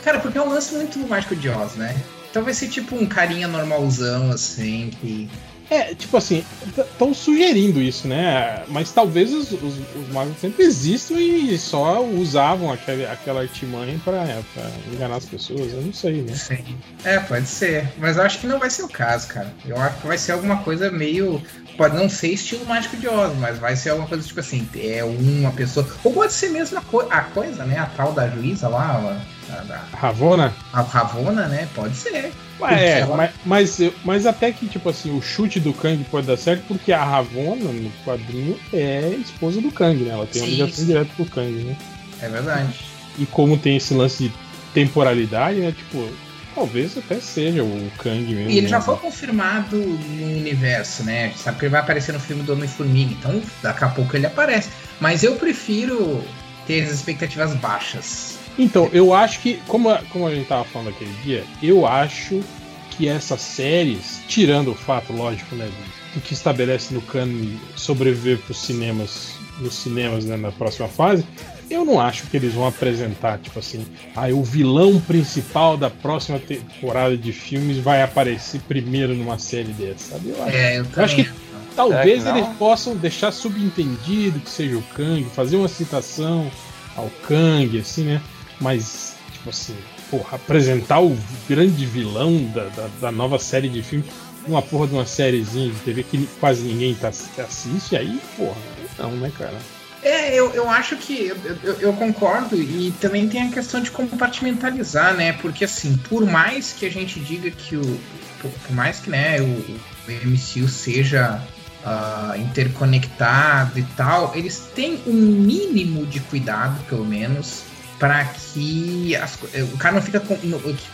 Cara, 0.04 0.20
porque 0.20 0.38
é 0.38 0.42
um 0.42 0.50
lance 0.50 0.74
muito 0.76 1.00
mágico 1.08 1.36
de 1.36 1.50
Oz, 1.50 1.76
né? 1.76 1.96
Então 2.30 2.44
vai 2.44 2.54
ser 2.54 2.70
tipo 2.70 2.96
um 2.96 3.06
carinha 3.06 3.48
normalzão, 3.48 4.32
assim, 4.32 4.90
que. 5.02 5.30
É, 5.70 5.96
tipo 5.96 6.18
assim, 6.18 6.44
estão 6.78 7.14
sugerindo 7.14 7.82
isso, 7.82 8.06
né? 8.06 8.64
Mas 8.68 8.92
talvez 8.92 9.34
os, 9.34 9.54
os, 9.54 9.76
os 9.96 10.10
magos 10.12 10.38
sempre 10.38 10.66
existam 10.66 11.14
e 11.18 11.58
só 11.58 12.04
usavam 12.04 12.74
aquele, 12.74 13.06
aquela 13.06 13.40
artimanha 13.40 13.98
pra, 14.04 14.26
pra 14.54 14.70
enganar 14.92 15.16
as 15.16 15.26
pessoas, 15.26 15.72
eu 15.72 15.82
não 15.82 15.94
sei, 15.94 16.24
né? 16.24 16.34
Sim. 16.36 16.78
É, 17.06 17.20
pode 17.20 17.48
ser. 17.48 17.88
Mas 17.98 18.18
eu 18.18 18.24
acho 18.24 18.40
que 18.40 18.48
não 18.48 18.60
vai 18.60 18.70
ser 18.70 18.84
o 18.84 18.90
caso, 18.90 19.28
cara. 19.30 19.54
Eu 19.66 19.78
acho 19.78 20.02
que 20.02 20.08
vai 20.08 20.18
ser 20.18 20.34
alguma 20.34 20.58
coisa 20.58 20.92
meio. 20.92 21.42
Pode 21.78 21.96
não 21.96 22.08
ser 22.10 22.30
estilo 22.34 22.66
mágico 22.66 22.98
de 22.98 23.08
Oz, 23.08 23.36
mas 23.38 23.58
vai 23.58 23.76
ser 23.76 23.90
alguma 23.92 24.08
coisa 24.08 24.26
tipo 24.28 24.40
assim, 24.40 24.68
é 24.76 25.04
uma 25.04 25.52
pessoa. 25.52 25.88
Ou 26.04 26.14
pode 26.14 26.34
ser 26.34 26.50
mesmo 26.50 26.78
a, 26.78 26.82
co- 26.82 27.08
a 27.10 27.22
coisa, 27.22 27.64
né? 27.66 27.78
A 27.80 27.86
tal 27.86 28.12
da 28.14 28.28
juíza 28.30 28.68
lá, 28.68 29.18
a, 29.50 29.54
da- 29.64 29.84
Ravona? 29.94 30.54
a 30.74 30.82
Ravona, 30.82 31.48
né? 31.48 31.68
Pode 31.74 31.96
ser. 31.96 32.32
Mas, 32.60 32.80
é, 32.80 33.00
Porque 33.00 33.02
ela- 33.12 33.18
mas, 33.18 33.32
mas, 33.46 33.80
eu- 33.80 33.94
mas 34.06 34.26
até 34.28 34.52
que, 34.52 34.68
tipo 34.68 34.88
assim, 34.90 35.18
o 35.18 35.22
chute 35.22 35.60
do 35.60 35.74
Kang 35.74 36.04
pode 36.12 36.28
dar 36.28 36.38
certo, 36.38 36.64
porque 36.68 36.92
a 36.94 37.04
Ravonna, 37.04 37.72
no 37.72 37.92
quadrinho, 38.06 38.60
é 38.72 39.16
esposa 39.20 39.60
do 39.62 39.72
Kang, 39.72 40.04
né? 40.04 40.12
Ela 40.12 40.28
tem 40.28 40.42
uma 40.42 40.50
ligação 40.52 40.76
sim. 40.76 40.86
direta 40.86 41.10
com 41.18 41.24
o 41.24 41.30
Kang, 41.30 41.52
né? 41.52 41.76
É 42.22 42.30
verdade. 42.30 42.76
E 43.18 43.26
como 43.26 43.58
tem 43.58 43.78
esse 43.78 43.94
lance 43.96 44.26
de 44.26 44.34
temporalidade, 44.74 45.60
né? 45.60 45.72
Tipo, 45.76 46.08
talvez 46.54 46.98
até 46.98 47.20
seja 47.20 47.64
o 47.64 47.92
Kang 47.98 48.24
mesmo. 48.34 48.50
E 48.50 48.58
ele 48.58 48.68
já 48.68 48.80
né? 48.80 48.86
foi 48.86 48.98
confirmado 48.98 49.78
no 49.78 50.26
universo, 50.38 51.04
né? 51.04 51.26
A 51.26 51.28
gente 51.28 51.40
sabe 51.40 51.60
que 51.60 51.66
ele 51.66 51.72
vai 51.72 51.82
aparecer 51.82 52.12
no 52.12 52.20
filme 52.20 52.44
do 52.44 52.54
Homem-Formiga, 52.54 53.14
então 53.14 53.42
daqui 53.62 53.84
a 53.84 53.90
pouco 53.90 54.16
ele 54.16 54.26
aparece. 54.26 54.70
Mas 55.00 55.24
eu 55.24 55.36
prefiro 55.36 56.24
ter 56.66 56.84
as 56.84 56.92
expectativas 56.92 57.54
baixas. 57.56 58.38
Então, 58.58 58.90
eu 58.94 59.14
acho 59.14 59.40
que, 59.40 59.60
como 59.68 59.90
a, 59.90 60.00
como 60.12 60.28
a 60.28 60.36
gente 60.36 60.48
tava 60.48 60.66
falando 60.66 60.90
aquele 60.90 61.14
dia, 61.24 61.44
eu 61.64 61.88
acho 61.88 62.44
que 62.92 63.08
essas 63.08 63.42
séries, 63.42 64.22
tirando 64.28 64.72
o 64.72 64.76
fato, 64.76 65.14
lógico, 65.14 65.56
né, 65.56 65.70
do 66.14 66.22
que 66.22 66.34
estabelece 66.34 66.94
no 66.94 67.02
cânone 67.02 67.60
sobreviver 67.76 68.38
para 68.40 68.52
os 68.52 68.62
cinemas, 68.62 69.34
nos 69.60 69.76
cinemas, 69.76 70.26
né, 70.26 70.36
na 70.36 70.52
próxima 70.52 70.88
fase, 70.88 71.26
eu 71.74 71.86
não 71.86 72.00
acho 72.00 72.28
que 72.28 72.38
eles 72.38 72.54
vão 72.54 72.68
apresentar, 72.68 73.40
tipo 73.40 73.58
assim, 73.60 73.86
aí 74.16 74.34
o 74.34 74.44
vilão 74.44 75.00
principal 75.00 75.78
da 75.78 75.90
próxima 75.90 76.40
temporada 76.40 77.18
de 77.18 77.32
filmes 77.32 77.78
vai 77.78 78.02
aparecer 78.02 78.62
primeiro 78.68 79.16
numa 79.16 79.40
série 79.40 79.72
dessa, 79.74 80.14
sabe? 80.14 80.30
Eu 80.30 80.44
acho, 80.44 80.56
É, 80.56 80.80
eu 80.80 80.86
eu 80.96 81.04
acho 81.04 81.16
que 81.16 81.30
talvez 81.76 82.26
eles 82.26 82.48
possam 82.60 82.96
deixar 82.96 83.32
subentendido 83.32 84.40
que 84.40 84.50
seja 84.50 84.78
o 84.78 84.84
Kang, 84.96 85.24
fazer 85.34 85.56
uma 85.56 85.68
citação 85.68 86.52
ao 86.96 87.10
Kang, 87.28 87.80
assim, 87.80 88.04
né? 88.04 88.22
Mas, 88.60 89.16
tipo 89.32 89.50
assim, 89.50 89.76
porra, 90.10 90.36
apresentar 90.36 91.02
o 91.02 91.18
grande 91.48 91.86
vilão 91.86 92.44
da, 92.54 92.66
da, 92.66 92.90
da 93.00 93.12
nova 93.12 93.40
série 93.40 93.70
de 93.70 93.82
filme 93.82 94.06
numa 94.48 94.62
porra 94.62 94.88
de 94.88 94.94
uma 94.94 95.06
sériezinha 95.06 95.72
de 95.72 95.80
TV 95.80 96.04
que 96.04 96.28
quase 96.40 96.64
ninguém 96.64 96.96
tá, 96.96 97.10
assiste, 97.10 97.96
aí, 97.96 98.20
porra, 98.36 98.58
não, 98.98 99.12
né, 99.12 99.32
cara? 99.38 99.58
É, 100.04 100.34
eu, 100.34 100.52
eu 100.54 100.68
acho 100.70 100.96
que 100.98 101.28
eu, 101.28 101.38
eu, 101.64 101.74
eu 101.80 101.94
concordo 101.94 102.56
e 102.56 102.92
também 103.00 103.28
tem 103.30 103.44
a 103.44 103.52
questão 103.52 103.80
de 103.82 103.92
compartimentalizar, 103.92 105.14
né? 105.14 105.34
Porque 105.34 105.64
assim, 105.66 105.96
por 106.10 106.26
mais 106.26 106.74
que 106.74 106.86
a 106.86 106.92
gente 106.92 107.20
diga 107.20 107.52
que 107.52 107.76
o. 107.78 108.00
Por, 108.42 108.50
por 108.52 108.72
mais 108.76 109.00
que 109.00 109.10
né, 109.12 109.40
o, 109.40 109.44
o 109.46 110.28
MCU 110.28 110.68
seja 110.68 111.40
ah, 111.86 112.34
interconectado 112.38 113.78
e 113.78 113.84
tal, 113.96 114.32
eles 114.36 114.64
têm 114.74 115.00
um 115.06 115.14
mínimo 115.14 116.06
de 116.08 116.20
cuidado, 116.20 116.84
pelo 116.90 117.06
menos, 117.06 117.62
para 118.00 118.26
que 118.26 119.16
as 119.16 119.36
co- 119.36 119.48
o 119.72 119.78
cara 119.78 119.94
não 119.96 120.02
fica 120.02 120.20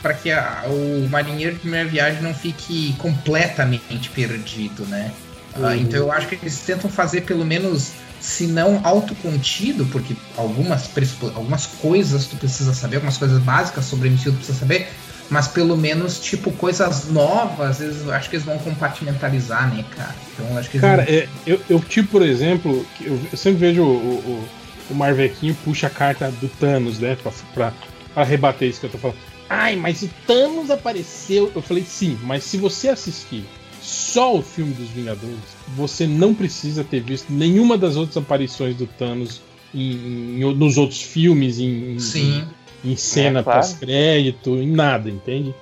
para 0.01 0.13
que 0.13 0.29
a- 0.31 0.63
o 0.67 1.07
marinheiro 1.09 1.53
de 1.53 1.59
primeira 1.61 1.87
viagem 1.87 2.21
não 2.21 2.33
fique 2.33 2.93
completamente 2.97 4.09
perdido, 4.09 4.85
né? 4.85 5.11
Uhum. 5.55 5.73
então 5.73 5.99
eu 6.01 6.11
acho 6.11 6.27
que 6.27 6.35
eles 6.35 6.59
tentam 6.59 6.87
fazer 6.87 7.21
pelo 7.21 7.43
menos 7.43 7.91
se 8.27 8.45
não 8.45 8.81
autocontido, 8.83 9.85
porque 9.85 10.13
algumas, 10.35 10.89
algumas 11.33 11.65
coisas 11.65 12.25
tu 12.27 12.35
precisa 12.35 12.73
saber, 12.73 12.97
algumas 12.97 13.17
coisas 13.17 13.41
básicas 13.41 13.85
sobre 13.85 14.09
o 14.09 14.11
MCU 14.11 14.31
tu 14.31 14.37
precisa 14.37 14.59
saber, 14.59 14.89
mas 15.29 15.47
pelo 15.47 15.77
menos, 15.77 16.19
tipo, 16.19 16.51
coisas 16.51 17.09
novas, 17.09 17.79
eles, 17.79 18.01
eu 18.05 18.13
acho 18.13 18.29
que 18.29 18.35
eles 18.35 18.45
vão 18.45 18.57
compartimentalizar, 18.57 19.73
né, 19.73 19.85
cara? 19.95 20.13
Então 20.33 20.57
acho 20.57 20.69
que 20.69 20.77
Cara, 20.77 21.05
vão- 21.05 21.13
é, 21.13 21.27
eu, 21.45 21.61
eu, 21.69 21.79
tipo, 21.79 22.09
por 22.09 22.21
exemplo, 22.21 22.85
eu, 22.99 23.17
eu 23.31 23.37
sempre 23.37 23.59
vejo 23.59 23.83
o, 23.83 23.95
o, 23.95 24.47
o 24.89 24.93
Marvequinho 24.93 25.55
puxa 25.63 25.87
a 25.87 25.89
carta 25.89 26.29
do 26.29 26.49
Thanos, 26.49 26.99
né? 26.99 27.15
Pra, 27.23 27.31
pra, 27.53 27.73
pra 28.13 28.23
rebater 28.25 28.69
isso 28.69 28.81
que 28.81 28.87
eu 28.87 28.91
tô 28.91 28.97
falando. 28.97 29.17
Ai, 29.49 29.77
mas 29.77 30.01
o 30.01 30.09
Thanos 30.27 30.69
apareceu. 30.69 31.49
Eu 31.55 31.61
falei, 31.61 31.85
sim, 31.85 32.19
mas 32.23 32.43
se 32.43 32.57
você 32.57 32.89
assistir 32.89 33.45
só 33.87 34.35
o 34.35 34.41
filme 34.41 34.73
dos 34.73 34.89
Vingadores, 34.89 35.37
você 35.75 36.05
não 36.05 36.33
precisa 36.33 36.83
ter 36.83 36.99
visto 37.01 37.31
nenhuma 37.31 37.77
das 37.77 37.95
outras 37.95 38.17
aparições 38.17 38.75
do 38.75 38.85
Thanos 38.85 39.41
em, 39.73 40.41
em- 40.41 40.53
nos 40.55 40.77
outros 40.77 41.01
filmes, 41.01 41.57
em, 41.59 41.97
Sim. 41.97 42.45
em, 42.83 42.91
em 42.91 42.95
cena 42.97 43.39
É, 43.39 43.43
claro. 43.43 43.59
pós-crédito, 43.59 44.55
em 44.57 44.69
nada, 44.71 45.09
entende? 45.09 45.55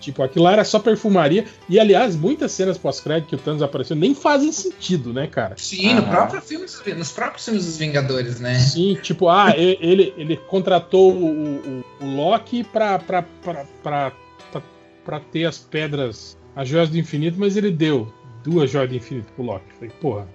Tipo, 0.00 0.22
aquilo 0.22 0.44
lá 0.46 0.52
era 0.54 0.64
só 0.64 0.78
perfumaria. 0.78 1.44
E, 1.68 1.78
aliás, 1.78 2.16
muitas 2.16 2.52
cenas 2.52 2.78
pós-crédito 2.78 3.28
que 3.28 3.34
o 3.34 3.38
Thanos 3.38 3.60
apareceu 3.62 3.94
nem 3.96 4.14
fazem 4.14 4.50
sentido, 4.50 5.12
né, 5.12 5.26
cara? 5.26 5.54
Sim, 5.58 5.92
no 5.94 6.02
próprio 6.04 6.40
filme, 6.40 6.64
nos 6.96 7.12
próprios 7.12 7.44
filmes 7.44 7.64
dos 7.66 7.76
Vingadores, 7.76 8.40
né? 8.40 8.58
Sim, 8.58 8.96
tipo, 9.02 9.28
ah, 9.28 9.52
ele, 9.56 10.12
ele 10.16 10.36
contratou 10.36 11.12
o, 11.12 11.26
o, 11.26 11.84
o 12.00 12.16
Loki 12.16 12.64
pra, 12.64 12.98
pra, 12.98 13.22
pra, 13.22 13.64
pra, 13.82 14.12
pra, 14.52 14.62
pra 15.04 15.20
ter 15.20 15.44
as 15.44 15.58
pedras, 15.58 16.36
as 16.54 16.68
joias 16.68 16.88
do 16.90 16.98
infinito, 16.98 17.38
mas 17.38 17.56
ele 17.56 17.70
deu 17.70 18.12
duas 18.42 18.70
joias 18.70 18.88
do 18.90 18.96
infinito 18.96 19.32
pro 19.32 19.44
Loki. 19.44 19.72
Falei, 19.74 19.90
porra, 20.00 20.28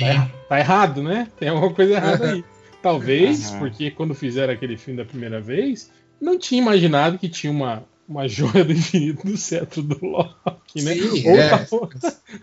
tá, 0.00 0.30
tá 0.48 0.58
errado, 0.58 1.02
né? 1.02 1.28
Tem 1.38 1.48
alguma 1.48 1.72
coisa 1.72 1.94
errada 1.94 2.30
aí. 2.32 2.44
Talvez, 2.82 3.50
Aham. 3.50 3.58
porque 3.58 3.90
quando 3.90 4.14
fizeram 4.14 4.52
aquele 4.52 4.76
filme 4.76 4.98
da 4.98 5.04
primeira 5.04 5.40
vez, 5.40 5.90
não 6.20 6.38
tinha 6.38 6.62
imaginado 6.62 7.18
que 7.18 7.28
tinha 7.28 7.50
uma, 7.50 7.82
uma 8.08 8.28
joia 8.28 8.64
do 8.64 8.72
infinito 8.72 9.26
no 9.28 9.36
cetro 9.36 9.82
do 9.82 9.98
Loki, 10.06 10.82
né? 10.82 10.94
Sim, 10.94 11.28
Ou 11.28 11.36
é. 11.36 11.48
tava- 11.50 11.88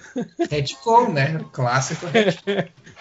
Retcon, 0.51 1.13
né? 1.13 1.39
Clássico. 1.53 2.07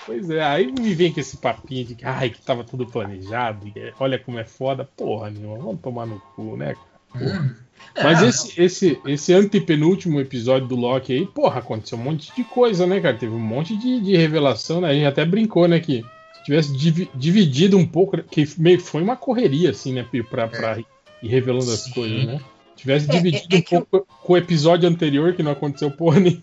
Pois 0.06 0.30
é, 0.30 0.40
aí 0.42 0.70
me 0.70 0.94
vem 0.94 1.12
com 1.12 1.18
esse 1.20 1.36
papinho 1.36 1.84
de 1.86 1.94
que, 1.96 2.04
ai, 2.04 2.30
que 2.30 2.40
tava 2.42 2.62
tudo 2.62 2.86
planejado, 2.86 3.70
é, 3.76 3.92
olha 3.98 4.18
como 4.18 4.38
é 4.38 4.44
foda. 4.44 4.84
Porra, 4.96 5.30
nenhuma, 5.30 5.58
vamos 5.58 5.80
tomar 5.80 6.06
no 6.06 6.20
cu, 6.36 6.56
né? 6.56 6.74
cara? 6.74 7.24
Porra. 7.24 7.40
Hum. 7.40 7.54
Mas 8.02 8.22
Ah, 8.22 8.26
esse, 8.26 8.60
esse, 8.62 9.00
esse 9.06 9.32
antepenúltimo 9.34 10.20
episódio 10.20 10.66
do 10.66 10.76
Loki 10.76 11.12
aí, 11.12 11.26
porra, 11.26 11.58
aconteceu 11.60 11.98
um 11.98 12.02
monte 12.02 12.32
de 12.34 12.42
coisa, 12.44 12.86
né, 12.86 13.00
cara? 13.00 13.16
Teve 13.16 13.34
um 13.34 13.38
monte 13.38 13.76
de, 13.76 14.00
de 14.00 14.16
revelação, 14.16 14.80
né? 14.80 14.88
A 14.88 14.94
gente 14.94 15.06
até 15.06 15.24
brincou, 15.24 15.68
né, 15.68 15.78
que 15.80 16.02
se 16.34 16.44
tivesse 16.44 16.72
divi- 16.76 17.10
dividido 17.14 17.76
um 17.76 17.86
pouco, 17.86 18.16
que 18.22 18.48
meio 18.58 18.78
que 18.78 18.84
foi 18.84 19.02
uma 19.02 19.16
correria, 19.16 19.70
assim, 19.70 19.92
né, 19.92 20.06
pra, 20.30 20.48
pra, 20.48 20.78
e 21.22 21.28
revelando 21.28 21.70
as 21.70 21.86
coisas, 21.88 22.24
né? 22.24 22.40
Tivesse 22.76 23.08
É, 23.08 23.12
dividido 23.12 23.56
é- 23.56 23.74
é 23.74 23.78
um 23.78 23.84
pouco 23.84 24.08
com 24.22 24.32
o 24.32 24.36
episódio 24.36 24.88
anterior, 24.88 25.34
que 25.34 25.42
não 25.42 25.52
aconteceu 25.52 25.90
porra 25.90 26.18
nenhuma. 26.18 26.42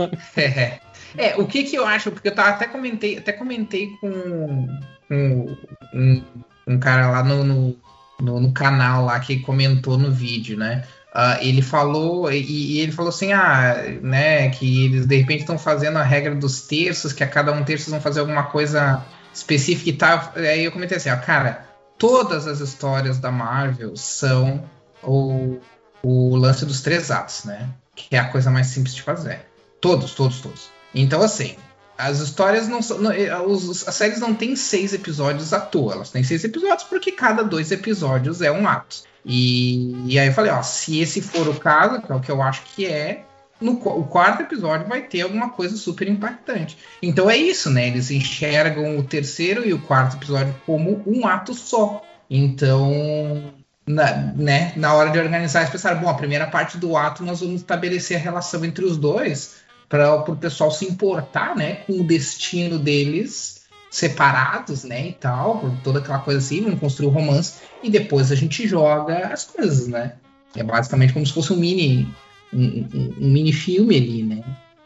É, 0.36 0.80
é, 1.16 1.36
o 1.36 1.46
que 1.46 1.62
que 1.62 1.76
eu 1.76 1.86
acho, 1.86 2.10
porque 2.10 2.28
eu 2.28 2.34
tava, 2.34 2.50
até 2.50 2.66
comentei, 2.66 3.18
até 3.18 3.32
comentei 3.32 3.90
com, 4.00 4.68
com 5.08 5.56
um, 5.94 6.22
um 6.66 6.78
cara 6.78 7.10
lá 7.10 7.22
no, 7.22 7.44
no, 7.44 7.76
no- 8.20 8.40
no 8.40 8.52
canal 8.52 9.04
lá 9.04 9.20
que 9.20 9.40
comentou 9.40 9.98
no 9.98 10.10
vídeo, 10.10 10.56
né? 10.56 10.84
Ah, 11.14 11.38
ele 11.40 11.62
falou 11.62 12.30
e, 12.30 12.42
e 12.76 12.80
ele 12.80 12.92
falou 12.92 13.08
assim, 13.08 13.32
ah, 13.32 13.74
né, 14.02 14.50
que 14.50 14.84
eles 14.84 15.06
de 15.06 15.16
repente 15.16 15.40
estão 15.40 15.58
fazendo 15.58 15.96
a 15.98 16.02
regra 16.02 16.34
dos 16.34 16.62
terços, 16.62 17.12
que 17.12 17.24
a 17.24 17.28
cada 17.28 17.52
um 17.52 17.64
terço 17.64 17.90
vão 17.90 18.00
fazer 18.00 18.20
alguma 18.20 18.44
coisa 18.44 19.02
específica 19.32 19.88
e 19.90 19.92
tal. 19.94 20.32
Aí 20.36 20.64
eu 20.64 20.72
comentei 20.72 20.96
assim, 20.98 21.10
ó, 21.10 21.16
cara, 21.16 21.66
todas 21.98 22.46
as 22.46 22.60
histórias 22.60 23.18
da 23.18 23.30
Marvel 23.30 23.96
são 23.96 24.64
o, 25.02 25.58
o 26.02 26.36
lance 26.36 26.66
dos 26.66 26.80
três 26.82 27.10
atos, 27.10 27.44
né? 27.44 27.68
Que 27.94 28.14
é 28.14 28.18
a 28.18 28.28
coisa 28.28 28.50
mais 28.50 28.66
simples 28.66 28.94
de 28.94 29.00
fazer. 29.02 29.40
Todos, 29.80 30.12
todos, 30.14 30.40
todos. 30.40 30.68
Então, 30.94 31.22
assim, 31.22 31.56
as 31.98 32.20
histórias 32.20 32.68
não 32.68 32.82
são. 32.82 32.98
não, 32.98 33.10
eh, 33.10 33.36
os- 33.40 33.86
as 33.88 33.94
séries 33.94 34.20
não 34.20 34.34
têm 34.34 34.54
seis 34.56 34.92
episódios 34.92 35.52
à 35.52 35.60
toa. 35.60 35.94
Elas 35.94 36.10
têm 36.10 36.22
seis 36.22 36.44
episódios 36.44 36.84
porque 36.84 37.12
cada 37.12 37.42
dois 37.42 37.70
episódios 37.72 38.42
é 38.42 38.50
um 38.50 38.66
ato. 38.68 38.98
E, 39.24 40.12
e 40.12 40.18
aí 40.18 40.28
eu 40.28 40.32
falei, 40.32 40.52
ó, 40.52 40.62
se 40.62 41.00
esse 41.00 41.20
for 41.20 41.48
o 41.48 41.54
caso, 41.58 42.00
que 42.00 42.12
é 42.12 42.14
o 42.14 42.20
que 42.20 42.30
eu 42.30 42.40
acho 42.42 42.62
que 42.74 42.86
é, 42.86 43.24
no 43.60 43.72
o 43.72 44.04
quarto 44.04 44.42
episódio 44.42 44.86
vai 44.86 45.02
ter 45.02 45.22
alguma 45.22 45.50
coisa 45.50 45.76
super 45.76 46.06
impactante. 46.06 46.76
Então 47.02 47.28
é 47.28 47.36
isso, 47.36 47.70
né? 47.70 47.88
Eles 47.88 48.10
enxergam 48.10 48.98
o 48.98 49.02
terceiro 49.02 49.66
e 49.66 49.72
o 49.72 49.80
quarto 49.80 50.16
episódio 50.16 50.54
como 50.64 51.02
um 51.06 51.26
ato 51.26 51.54
só. 51.54 52.02
Então, 52.28 53.54
na, 53.86 54.12
né, 54.36 54.72
na 54.76 54.94
hora 54.94 55.10
de 55.10 55.18
organizar, 55.18 55.60
eles 55.60 55.70
pensaram, 55.70 56.00
bom, 56.00 56.08
a 56.08 56.14
primeira 56.14 56.46
parte 56.46 56.76
do 56.76 56.96
ato 56.96 57.24
nós 57.24 57.40
vamos 57.40 57.56
estabelecer 57.62 58.16
a 58.16 58.20
relação 58.20 58.64
entre 58.64 58.84
os 58.84 58.96
dois 58.96 59.65
para 59.88 60.14
o 60.14 60.36
pessoal 60.36 60.70
se 60.70 60.84
importar, 60.84 61.54
né, 61.56 61.76
com 61.86 62.00
o 62.00 62.04
destino 62.04 62.78
deles 62.78 63.60
separados, 63.90 64.84
né, 64.84 65.08
e 65.08 65.12
tal, 65.12 65.58
por 65.60 65.70
toda 65.82 66.00
aquela 66.00 66.18
coisa 66.18 66.38
assim, 66.40 66.62
vamos 66.62 66.80
construir 66.80 67.06
o 67.06 67.10
romance 67.10 67.54
e 67.82 67.88
depois 67.90 68.30
a 68.30 68.34
gente 68.34 68.66
joga 68.66 69.28
as 69.28 69.44
coisas, 69.44 69.88
né? 69.88 70.14
É 70.54 70.62
basicamente 70.62 71.12
como 71.12 71.26
se 71.26 71.32
fosse 71.32 71.52
um 71.52 71.56
mini 71.56 72.08
um, 72.52 72.62
um- 72.62 73.14
um 73.20 73.28
mini 73.30 73.52
filme 73.52 73.96
ali, 73.96 74.22
né? 74.22 74.42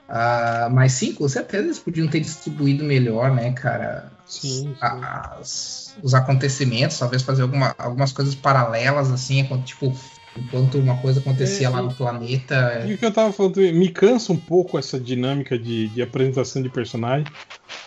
Ah, 0.09 0.69
mas 0.73 0.93
sim, 0.93 1.13
com 1.13 1.29
certeza 1.29 1.65
eles 1.65 1.79
podiam 1.79 2.09
ter 2.09 2.21
distribuído 2.21 2.83
melhor, 2.85 3.33
né, 3.33 3.53
cara? 3.53 4.11
Sim, 4.27 4.75
a- 4.81 5.37
as- 5.41 5.95
os 6.03 6.15
acontecimentos, 6.15 6.99
talvez 6.99 7.23
fazer 7.23 7.43
alguma, 7.43 7.75
algumas 7.79 8.13
coisas 8.13 8.35
paralelas, 8.35 9.11
assim, 9.11 9.41
enquanto, 9.41 9.65
tipo, 9.65 9.95
enquanto 10.37 10.79
uma 10.79 10.97
coisa 10.97 11.21
acontecia 11.21 11.67
É, 11.67 11.71
lá 11.71 11.83
no 11.83 11.95
planeta. 11.95 12.85
E 12.87 12.95
o 12.95 12.99
que 12.99 13.05
eu 13.05 13.13
tava 13.13 13.33
falando, 13.33 13.61
me 13.61 13.89
cansa 13.89 14.33
um 14.33 14.37
pouco 14.37 14.79
essa 14.79 14.99
dinâmica 14.99 15.59
de, 15.59 15.89
de 15.89 16.03
apresentação 16.03 16.63
de 16.63 16.69
personagem, 16.69 17.27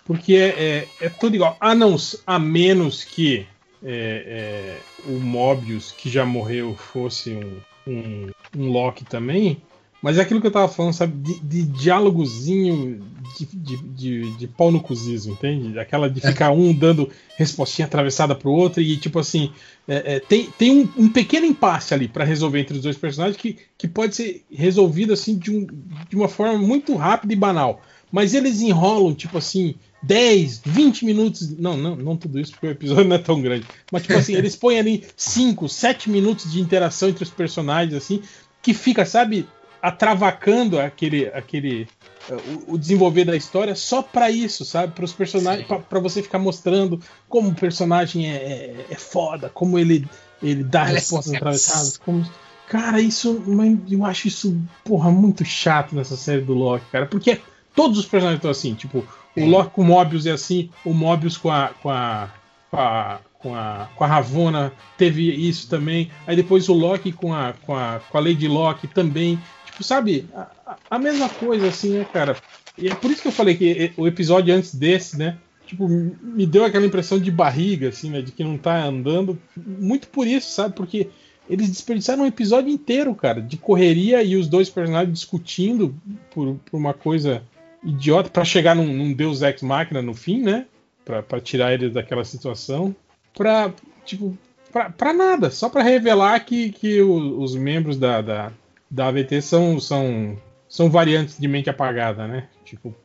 porque 0.05 0.35
é, 0.35 0.47
é, 0.47 0.87
é 1.01 1.09
tudo 1.09 1.35
igual. 1.35 1.55
A, 1.59 1.73
não, 1.73 1.95
a 2.25 2.39
menos 2.39 3.03
que 3.03 3.45
é, 3.83 4.77
é, 5.05 5.09
o 5.09 5.19
Mobius, 5.19 5.91
que 5.91 6.09
já 6.09 6.25
morreu, 6.25 6.75
fosse 6.75 7.31
um, 7.31 7.91
um, 7.91 8.29
um 8.57 8.71
Loki 8.71 9.05
também. 9.05 9.61
Mas 10.03 10.17
é 10.17 10.21
aquilo 10.21 10.41
que 10.41 10.47
eu 10.47 10.51
tava 10.51 10.67
falando, 10.67 10.93
sabe? 10.93 11.13
De, 11.15 11.39
de 11.39 11.63
diálogozinho 11.63 13.01
de, 13.37 13.45
de, 13.45 13.77
de, 13.77 14.31
de 14.37 14.47
pau 14.47 14.69
no 14.69 14.81
cuzismo, 14.81 15.31
entende? 15.31 15.79
Aquela 15.79 16.09
de 16.09 16.19
ficar 16.19 16.51
um 16.51 16.73
dando 16.73 17.09
respostinha 17.37 17.85
atravessada 17.85 18.35
pro 18.35 18.51
outro 18.51 18.81
e 18.81 18.97
tipo 18.97 19.17
assim. 19.17 19.51
é, 19.87 20.15
é, 20.15 20.19
tem 20.19 20.49
tem 20.57 20.71
um, 20.71 21.03
um 21.03 21.09
pequeno 21.09 21.45
impasse 21.45 21.93
ali 21.93 22.09
pra 22.09 22.25
resolver 22.25 22.59
entre 22.59 22.75
os 22.75 22.83
dois 22.83 22.97
personagens 22.97 23.37
que, 23.37 23.57
que 23.77 23.87
pode 23.87 24.15
ser 24.15 24.43
resolvido 24.51 25.13
assim 25.13 25.37
de, 25.37 25.49
um, 25.49 25.65
de 26.09 26.15
uma 26.17 26.27
forma 26.27 26.57
muito 26.57 26.95
rápida 26.95 27.31
e 27.31 27.37
banal. 27.37 27.81
Mas 28.11 28.35
eles 28.35 28.61
enrolam, 28.61 29.15
tipo 29.15 29.39
assim, 29.39 29.73
10, 30.03 30.61
20 30.65 31.05
minutos. 31.05 31.57
Não, 31.57 31.75
não, 31.75 31.95
não 31.95 32.15
tudo 32.15 32.39
isso, 32.39 32.51
porque 32.51 32.67
o 32.67 32.71
episódio 32.71 33.05
não 33.05 33.15
é 33.15 33.19
tão 33.19 33.41
grande. 33.41 33.65
Mas, 33.91 34.03
tipo 34.03 34.13
assim, 34.13 34.35
eles 34.37 34.55
põem 34.55 34.77
ali 34.77 35.03
5, 35.17 35.67
7 35.67 36.11
minutos 36.11 36.51
de 36.51 36.61
interação 36.61 37.09
entre 37.09 37.23
os 37.23 37.31
personagens, 37.31 37.95
assim, 37.95 38.21
que 38.61 38.71
fica, 38.71 39.03
sabe, 39.03 39.47
atravacando 39.83 40.79
aquele. 40.79 41.27
aquele 41.27 41.85
uh, 42.29 42.35
o, 42.69 42.73
o 42.75 42.77
desenvolver 42.77 43.25
da 43.25 43.35
história 43.35 43.75
só 43.75 44.01
pra 44.01 44.31
isso, 44.31 44.63
sabe? 44.63 44.93
Para 44.93 45.03
os 45.03 45.11
personagens. 45.11 45.67
pra 45.67 45.99
você 45.99 46.23
ficar 46.23 46.39
mostrando 46.39 47.01
como 47.27 47.49
o 47.49 47.55
personagem 47.55 48.31
é, 48.31 48.35
é, 48.35 48.85
é 48.91 48.95
foda, 48.95 49.49
como 49.49 49.77
ele, 49.77 50.07
ele 50.41 50.63
dá 50.63 50.83
Olha 50.83 50.93
respostas 50.93 51.33
essa- 51.33 51.37
atravessadas. 51.37 51.97
Como... 51.97 52.25
Cara, 52.69 53.01
isso. 53.01 53.43
Eu 53.91 54.05
acho 54.05 54.29
isso, 54.29 54.57
porra, 54.85 55.11
muito 55.11 55.43
chato 55.43 55.93
nessa 55.93 56.15
série 56.15 56.41
do 56.41 56.53
Loki, 56.53 56.85
cara. 56.89 57.05
Porque 57.05 57.41
todos 57.75 57.99
os 57.99 58.05
personagens 58.05 58.37
estão 58.37 58.51
assim, 58.51 58.73
tipo, 58.73 59.05
o 59.35 59.45
Loki 59.45 59.71
com 59.71 59.81
o 59.81 59.85
Mobius 59.85 60.25
é 60.25 60.31
assim, 60.31 60.69
o 60.85 60.93
Mobius 60.93 61.35
com 61.35 61.51
a. 61.51 61.71
com 61.81 61.89
a. 61.89 62.29
com 62.71 62.77
a. 62.77 63.19
com 63.37 63.53
a, 63.53 63.89
com 63.93 64.03
a 64.05 64.07
Ravonna 64.07 64.71
teve 64.97 65.29
isso 65.29 65.67
também. 65.67 66.09
Aí 66.25 66.37
depois 66.37 66.69
o 66.69 66.73
Loki 66.73 67.11
com 67.11 67.33
a, 67.33 67.53
com 67.65 67.75
a, 67.75 67.99
com 68.09 68.17
a 68.17 68.21
Lady 68.21 68.47
Loki 68.47 68.87
também. 68.87 69.37
Sabe? 69.81 70.25
A, 70.35 70.77
a- 70.91 70.99
mesma 70.99 71.27
coisa, 71.29 71.67
assim, 71.67 71.97
né, 71.97 72.05
cara? 72.11 72.35
E 72.77 72.87
é 72.87 72.95
por 72.95 73.09
isso 73.11 73.21
que 73.21 73.27
eu 73.27 73.31
falei 73.31 73.55
que 73.55 73.91
o 73.97 74.07
episódio 74.07 74.53
antes 74.53 74.73
desse, 74.75 75.17
né? 75.17 75.37
Tipo, 75.65 75.87
me 75.87 76.45
deu 76.45 76.65
aquela 76.65 76.85
impressão 76.85 77.19
de 77.19 77.31
barriga, 77.31 77.89
assim, 77.89 78.09
né? 78.09 78.21
De 78.21 78.31
que 78.31 78.43
não 78.43 78.57
tá 78.57 78.83
andando. 78.83 79.39
Muito 79.57 80.07
por 80.09 80.27
isso, 80.27 80.51
sabe? 80.51 80.75
Porque 80.75 81.09
eles 81.49 81.69
desperdiçaram 81.69 82.23
um 82.23 82.27
episódio 82.27 82.69
inteiro, 82.71 83.13
cara, 83.15 83.41
de 83.41 83.57
correria 83.57 84.21
e 84.23 84.35
os 84.35 84.47
dois 84.47 84.69
personagens 84.69 85.13
discutindo 85.13 85.95
por, 86.31 86.55
por 86.69 86.77
uma 86.77 86.93
coisa 86.93 87.41
idiota 87.83 88.29
para 88.29 88.45
chegar 88.45 88.75
num, 88.75 88.85
num 88.93 89.13
Deus 89.13 89.41
Ex 89.41 89.61
Machina 89.61 90.01
no 90.01 90.13
fim, 90.13 90.41
né? 90.41 90.65
Pra, 91.03 91.21
pra 91.21 91.39
tirar 91.41 91.73
eles 91.73 91.91
daquela 91.93 92.23
situação. 92.23 92.95
Pra, 93.35 93.73
tipo, 94.05 94.37
pra, 94.71 94.89
pra 94.89 95.13
nada. 95.13 95.49
Só 95.51 95.67
pra 95.69 95.81
revelar 95.83 96.39
que, 96.45 96.71
que 96.71 97.01
o- 97.01 97.41
os 97.41 97.55
membros 97.55 97.97
da, 97.97 98.21
da, 98.21 98.51
da 98.93 99.07
AVT 99.07 99.41
são, 99.41 99.79
são, 99.79 100.37
são 100.69 100.87
variantes 100.89 101.39
de 101.39 101.47
mente 101.47 101.67
apagada, 101.69 102.27
né? 102.27 102.47
Tipo, 102.63 102.95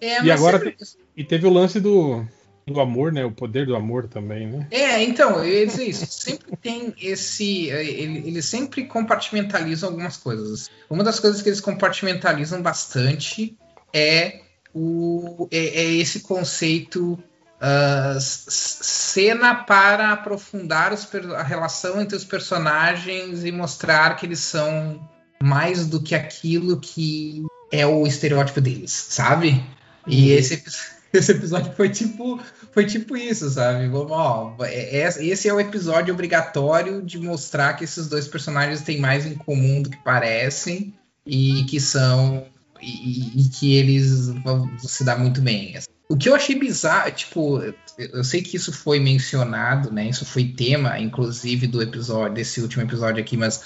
É, 0.00 0.22
e 0.22 0.30
agora 0.30 0.58
sempre- 0.58 0.76
te- 0.76 0.96
e 1.16 1.24
teve 1.24 1.44
o 1.44 1.50
lance 1.52 1.80
do, 1.80 2.24
do 2.64 2.80
amor, 2.80 3.10
né? 3.12 3.24
O 3.24 3.32
poder 3.32 3.66
do 3.66 3.74
amor 3.74 4.06
também, 4.06 4.46
né? 4.46 4.68
É, 4.70 5.02
então, 5.02 5.42
eu 5.44 5.52
ia 5.60 5.66
dizer 5.66 5.86
isso. 5.88 6.06
Sempre 6.06 6.56
tem 6.56 6.94
esse. 7.02 7.68
eh, 7.68 7.84
ele- 7.84 8.28
Eles 8.28 8.44
sempre 8.44 8.84
compartimentalizam 8.84 9.88
algumas 9.88 10.16
coisas. 10.16 10.70
Uma 10.88 11.02
das 11.02 11.18
coisas 11.18 11.42
que 11.42 11.48
eles 11.48 11.60
compartimentalizam 11.60 12.62
bastante 12.62 13.56
é, 13.92 14.42
o, 14.72 15.48
é, 15.50 15.58
é 15.82 15.84
esse 15.94 16.20
conceito. 16.20 17.18
Ah, 17.60 18.16
cena 18.20 19.54
para 19.54 20.12
aprofundar 20.12 20.92
a 21.36 21.42
relação 21.42 22.00
entre 22.00 22.16
os 22.16 22.24
personagens 22.24 23.44
e 23.44 23.52
mostrar 23.52 24.16
que 24.16 24.26
eles 24.26 24.40
são 24.40 25.00
mais 25.42 25.86
do 25.86 26.02
que 26.02 26.14
aquilo 26.14 26.78
que 26.80 27.44
é 27.72 27.86
o 27.86 28.06
estereótipo 28.06 28.60
deles, 28.60 28.90
sabe? 29.10 29.64
E 30.06 30.30
esse, 30.30 30.54
epi- 30.54 30.70
esse 31.12 31.32
episódio 31.32 31.72
foi 31.74 31.88
tipo, 31.90 32.40
foi 32.72 32.86
tipo 32.86 33.16
isso, 33.16 33.48
sabe? 33.50 33.88
Vamos, 33.88 34.10
ó, 34.10 34.56
é- 34.62 35.00
é- 35.00 35.24
esse 35.26 35.48
é 35.48 35.52
o 35.52 35.60
episódio 35.60 36.14
obrigatório 36.14 37.02
de 37.02 37.18
mostrar 37.18 37.74
que 37.74 37.84
esses 37.84 38.08
dois 38.08 38.26
personagens 38.26 38.82
têm 38.82 38.98
mais 39.00 39.26
em 39.26 39.34
comum 39.34 39.82
do 39.82 39.90
que 39.90 39.98
parecem 39.98 40.94
e 41.26 41.64
que 41.64 41.78
são 41.80 42.46
e, 42.80 43.40
e 43.42 43.48
que 43.48 43.74
eles 43.74 44.28
vão 44.28 44.70
se 44.78 45.04
dar 45.04 45.18
muito 45.18 45.40
bem. 45.40 45.76
O 46.08 46.16
que 46.16 46.28
eu 46.28 46.34
achei 46.34 46.58
bizarro, 46.58 47.10
tipo, 47.12 47.60
eu, 47.98 48.24
sei 48.24 48.40
que 48.42 48.56
isso 48.56 48.72
foi 48.72 48.98
mencionado, 48.98 49.92
né? 49.92 50.08
Isso 50.08 50.24
foi 50.24 50.44
tema, 50.44 50.98
inclusive, 50.98 51.66
do 51.66 51.82
episódio, 51.82 52.34
desse 52.34 52.60
último 52.60 52.82
episódio 52.82 53.22
aqui, 53.22 53.36
mas 53.36 53.62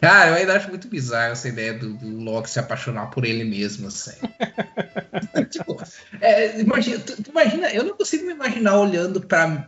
Cara, 0.00 0.30
eu 0.30 0.34
ainda 0.34 0.54
acho 0.56 0.68
muito 0.68 0.88
bizarro 0.88 1.32
essa 1.32 1.48
ideia 1.48 1.72
do, 1.72 1.94
do 1.94 2.18
Loki 2.18 2.50
se 2.50 2.58
apaixonar 2.58 3.06
por 3.06 3.24
ele 3.24 3.44
mesmo, 3.44 3.88
assim. 3.88 4.12
tipo, 5.50 5.80
é, 6.20 6.60
imagina, 6.60 6.98
tu- 7.00 7.22
tu 7.22 7.30
imagina, 7.30 7.70
eu 7.70 7.84
não 7.84 7.96
consigo 7.96 8.26
me 8.26 8.32
imaginar 8.32 8.78
olhando 8.78 9.20
pra, 9.20 9.66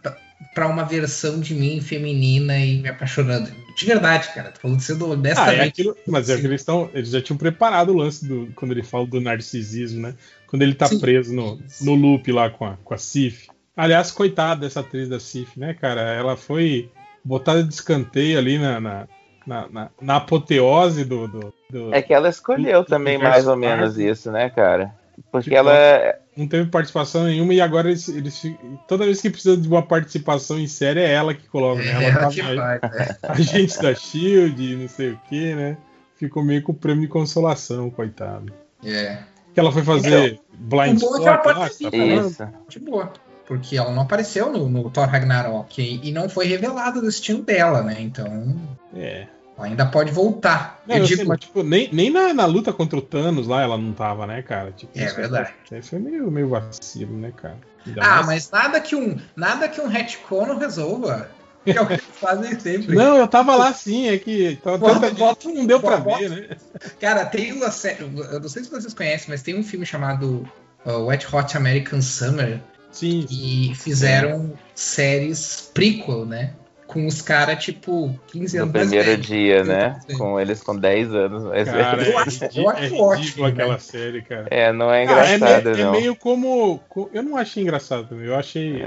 pra, 0.54 0.68
uma 0.68 0.84
versão 0.84 1.40
de 1.40 1.54
mim 1.54 1.80
feminina 1.80 2.58
e 2.58 2.80
me 2.80 2.88
apaixonando. 2.88 3.50
De 3.76 3.86
verdade, 3.86 4.28
cara, 4.34 4.50
tô 4.52 4.60
falando 4.60 4.80
sendo 4.80 5.06
Ah, 5.06 5.08
é 5.08 5.12
honestamente. 5.12 5.68
aquilo, 5.68 5.96
mas 6.06 6.28
é 6.28 6.38
que 6.38 6.46
eles 6.46 6.60
estão. 6.60 6.90
Eles 6.92 7.08
já 7.08 7.22
tinham 7.22 7.38
preparado 7.38 7.90
o 7.90 7.96
lance 7.96 8.26
do. 8.26 8.52
Quando 8.54 8.72
ele 8.72 8.82
fala 8.82 9.06
do 9.06 9.20
narcisismo, 9.20 10.02
né? 10.02 10.14
Quando 10.52 10.62
ele 10.62 10.74
tá 10.74 10.86
preso 11.00 11.34
no, 11.34 11.58
no 11.80 11.94
loop 11.94 12.30
lá 12.30 12.50
com 12.50 12.66
a, 12.66 12.76
com 12.84 12.92
a 12.92 12.98
Sif. 12.98 13.48
Aliás, 13.74 14.10
coitada 14.10 14.60
dessa 14.60 14.80
atriz 14.80 15.08
da 15.08 15.18
Sif, 15.18 15.58
né, 15.58 15.72
cara? 15.72 16.02
Ela 16.02 16.36
foi 16.36 16.90
botada 17.24 17.64
de 17.64 17.72
escanteio 17.72 18.38
ali 18.38 18.58
na, 18.58 18.78
na, 18.78 19.08
na, 19.46 19.68
na- 19.70 19.90
na 19.98 20.16
apoteose 20.16 21.06
do, 21.06 21.26
do, 21.26 21.54
do- 21.70 21.94
É 21.94 22.02
que 22.02 22.12
ela 22.12 22.28
escolheu 22.28 22.82
do 22.82 22.86
também 22.88 23.16
mais 23.16 23.48
ou 23.48 23.56
menos 23.56 23.98
isso, 23.98 24.30
né, 24.30 24.50
cara? 24.50 24.94
Porque 25.30 25.44
Tipo, 25.48 25.56
ela, 25.56 26.14
não 26.36 26.46
teve 26.46 26.68
participação 26.68 27.24
nenhuma 27.24 27.54
e 27.54 27.60
agora 27.62 27.88
eles, 27.88 28.08
eles 28.08 28.42
toda 28.86 29.06
vez 29.06 29.22
que 29.22 29.30
precisa 29.30 29.56
de 29.56 29.66
uma 29.66 29.82
participação 29.82 30.58
em 30.58 30.66
série 30.66 31.00
é 31.00 31.10
ela 31.10 31.32
que 31.32 31.48
coloca, 31.48 31.82
né? 31.82 31.92
Ela 31.92 32.02
Ela 32.04 32.20
tá 32.20 32.28
que 32.28 32.42
faz, 32.42 32.56
né? 32.58 33.80
da 33.82 33.94
Shield, 33.94 34.76
não 34.76 34.88
sei 34.88 35.12
o 35.12 35.20
que, 35.30 35.54
né? 35.54 35.78
Ficou 36.16 36.44
meio 36.44 36.62
com 36.62 36.72
o 36.72 36.74
prêmio 36.74 37.00
de 37.02 37.08
consolação, 37.08 37.88
coitado. 37.90 38.52
É. 38.84 39.18
Que 39.54 39.60
ela 39.60 39.70
foi 39.72 39.82
fazer 39.82 40.40
Blind 40.54 41.02
O 41.02 41.06
bom 41.06 41.16
é 41.16 41.20
que 41.20 41.28
ela 41.28 41.36
Spot 41.36 41.46
lá, 41.46 41.54
participa, 41.54 42.30
tá? 42.36 42.52
De 42.68 42.78
boa. 42.78 43.12
Porque 43.46 43.76
ela 43.76 43.90
não 43.90 44.02
apareceu 44.02 44.50
no, 44.50 44.68
no 44.68 44.88
Thor 44.90 45.06
Ragnarok 45.08 45.80
e, 45.82 46.08
e 46.08 46.12
não 46.12 46.28
foi 46.28 46.46
revelado 46.46 47.00
o 47.00 47.02
destino 47.02 47.42
dela, 47.42 47.82
né? 47.82 47.96
Então. 48.00 48.56
É. 48.94 49.26
Ela 49.58 49.66
ainda 49.66 49.84
pode 49.86 50.10
voltar. 50.10 50.80
Não, 50.86 50.96
eu 50.96 51.06
sei, 51.06 51.24
mas, 51.24 51.40
tipo, 51.40 51.62
nem, 51.62 51.88
nem 51.92 52.08
na, 52.10 52.32
na 52.32 52.46
luta 52.46 52.72
contra 52.72 52.98
o 52.98 53.02
Thanos 53.02 53.46
lá 53.46 53.60
ela 53.62 53.76
não 53.76 53.92
tava, 53.92 54.26
né, 54.26 54.40
cara? 54.42 54.72
Tipo, 54.72 54.98
É 54.98 55.04
isso 55.04 55.16
verdade. 55.16 55.52
Foi, 55.68 55.82
foi 55.82 55.98
meio, 55.98 56.30
meio 56.30 56.48
vacilo, 56.48 57.16
né, 57.18 57.32
cara? 57.36 57.58
Ainda 57.86 58.00
Ah, 58.02 58.22
mais- 58.22 58.26
mas 58.26 58.50
nada 58.50 58.80
que 58.80 58.96
um, 58.96 59.18
nada 59.36 59.68
que 59.68 59.80
um 59.80 59.88
retcon 59.88 60.46
não 60.46 60.58
resolva. 60.58 61.28
Que 61.64 61.70
é 61.70 61.80
o 61.80 61.86
que 61.86 61.92
eles 61.94 62.04
fazem 62.20 62.58
sempre. 62.58 62.94
Não, 62.96 63.16
eu 63.16 63.28
tava 63.28 63.54
lá 63.56 63.72
sim, 63.72 64.08
é 64.08 64.18
que 64.18 64.58
tava 64.62 64.78
Bota- 64.78 65.10
bota- 65.10 65.48
não 65.48 65.64
deu 65.66 65.78
pra 65.80 65.96
bota- 65.98 66.18
ver, 66.18 66.30
né? 66.30 66.56
Cara, 67.00 67.24
tem 67.24 67.52
uma 67.52 67.70
série. 67.70 68.02
Eu 68.02 68.40
não 68.40 68.48
sei 68.48 68.64
se 68.64 68.70
vocês 68.70 68.92
conhecem, 68.94 69.26
mas 69.28 69.42
tem 69.42 69.56
um 69.58 69.62
filme 69.62 69.86
chamado 69.86 70.48
uh, 70.84 71.04
Wet 71.06 71.26
Hot 71.34 71.56
American 71.56 72.02
Summer. 72.02 72.60
Sim. 72.90 73.26
E 73.30 73.72
fizeram 73.76 74.52
séries 74.74 75.70
prequel, 75.72 76.26
né? 76.26 76.52
Com 76.86 77.06
os 77.06 77.22
caras, 77.22 77.64
tipo, 77.64 78.14
15 78.26 78.58
No 78.58 78.64
anos 78.64 78.74
mais 78.74 78.86
primeiro 78.88 79.10
velhos. 79.12 79.26
dia, 79.26 79.64
né? 79.64 79.98
Com 80.18 80.38
eles 80.38 80.62
com 80.62 80.76
10 80.76 81.14
anos 81.14 81.44
mais 81.44 81.64
Cara, 81.66 81.96
velhos. 81.96 82.08
é, 82.08 82.12
Eu 82.12 82.18
acho- 82.18 82.40
ridi- 82.44 82.58
eu 82.60 82.68
acho 82.68 82.94
é 82.94 82.98
ótimo, 83.00 83.44
aquela 83.46 83.72
né? 83.74 83.78
série, 83.78 84.20
cara. 84.20 84.46
É, 84.50 84.72
não 84.74 84.92
é 84.92 85.04
engraçado, 85.04 85.70
meio, 85.70 85.76
não. 85.86 85.94
É 85.94 86.00
meio 86.00 86.16
como. 86.16 86.80
co- 86.90 87.08
Eu 87.14 87.22
não 87.22 87.36
achei 87.38 87.62
engraçado 87.62 88.08
também. 88.08 88.26
Eu 88.26 88.34
achei. 88.36 88.82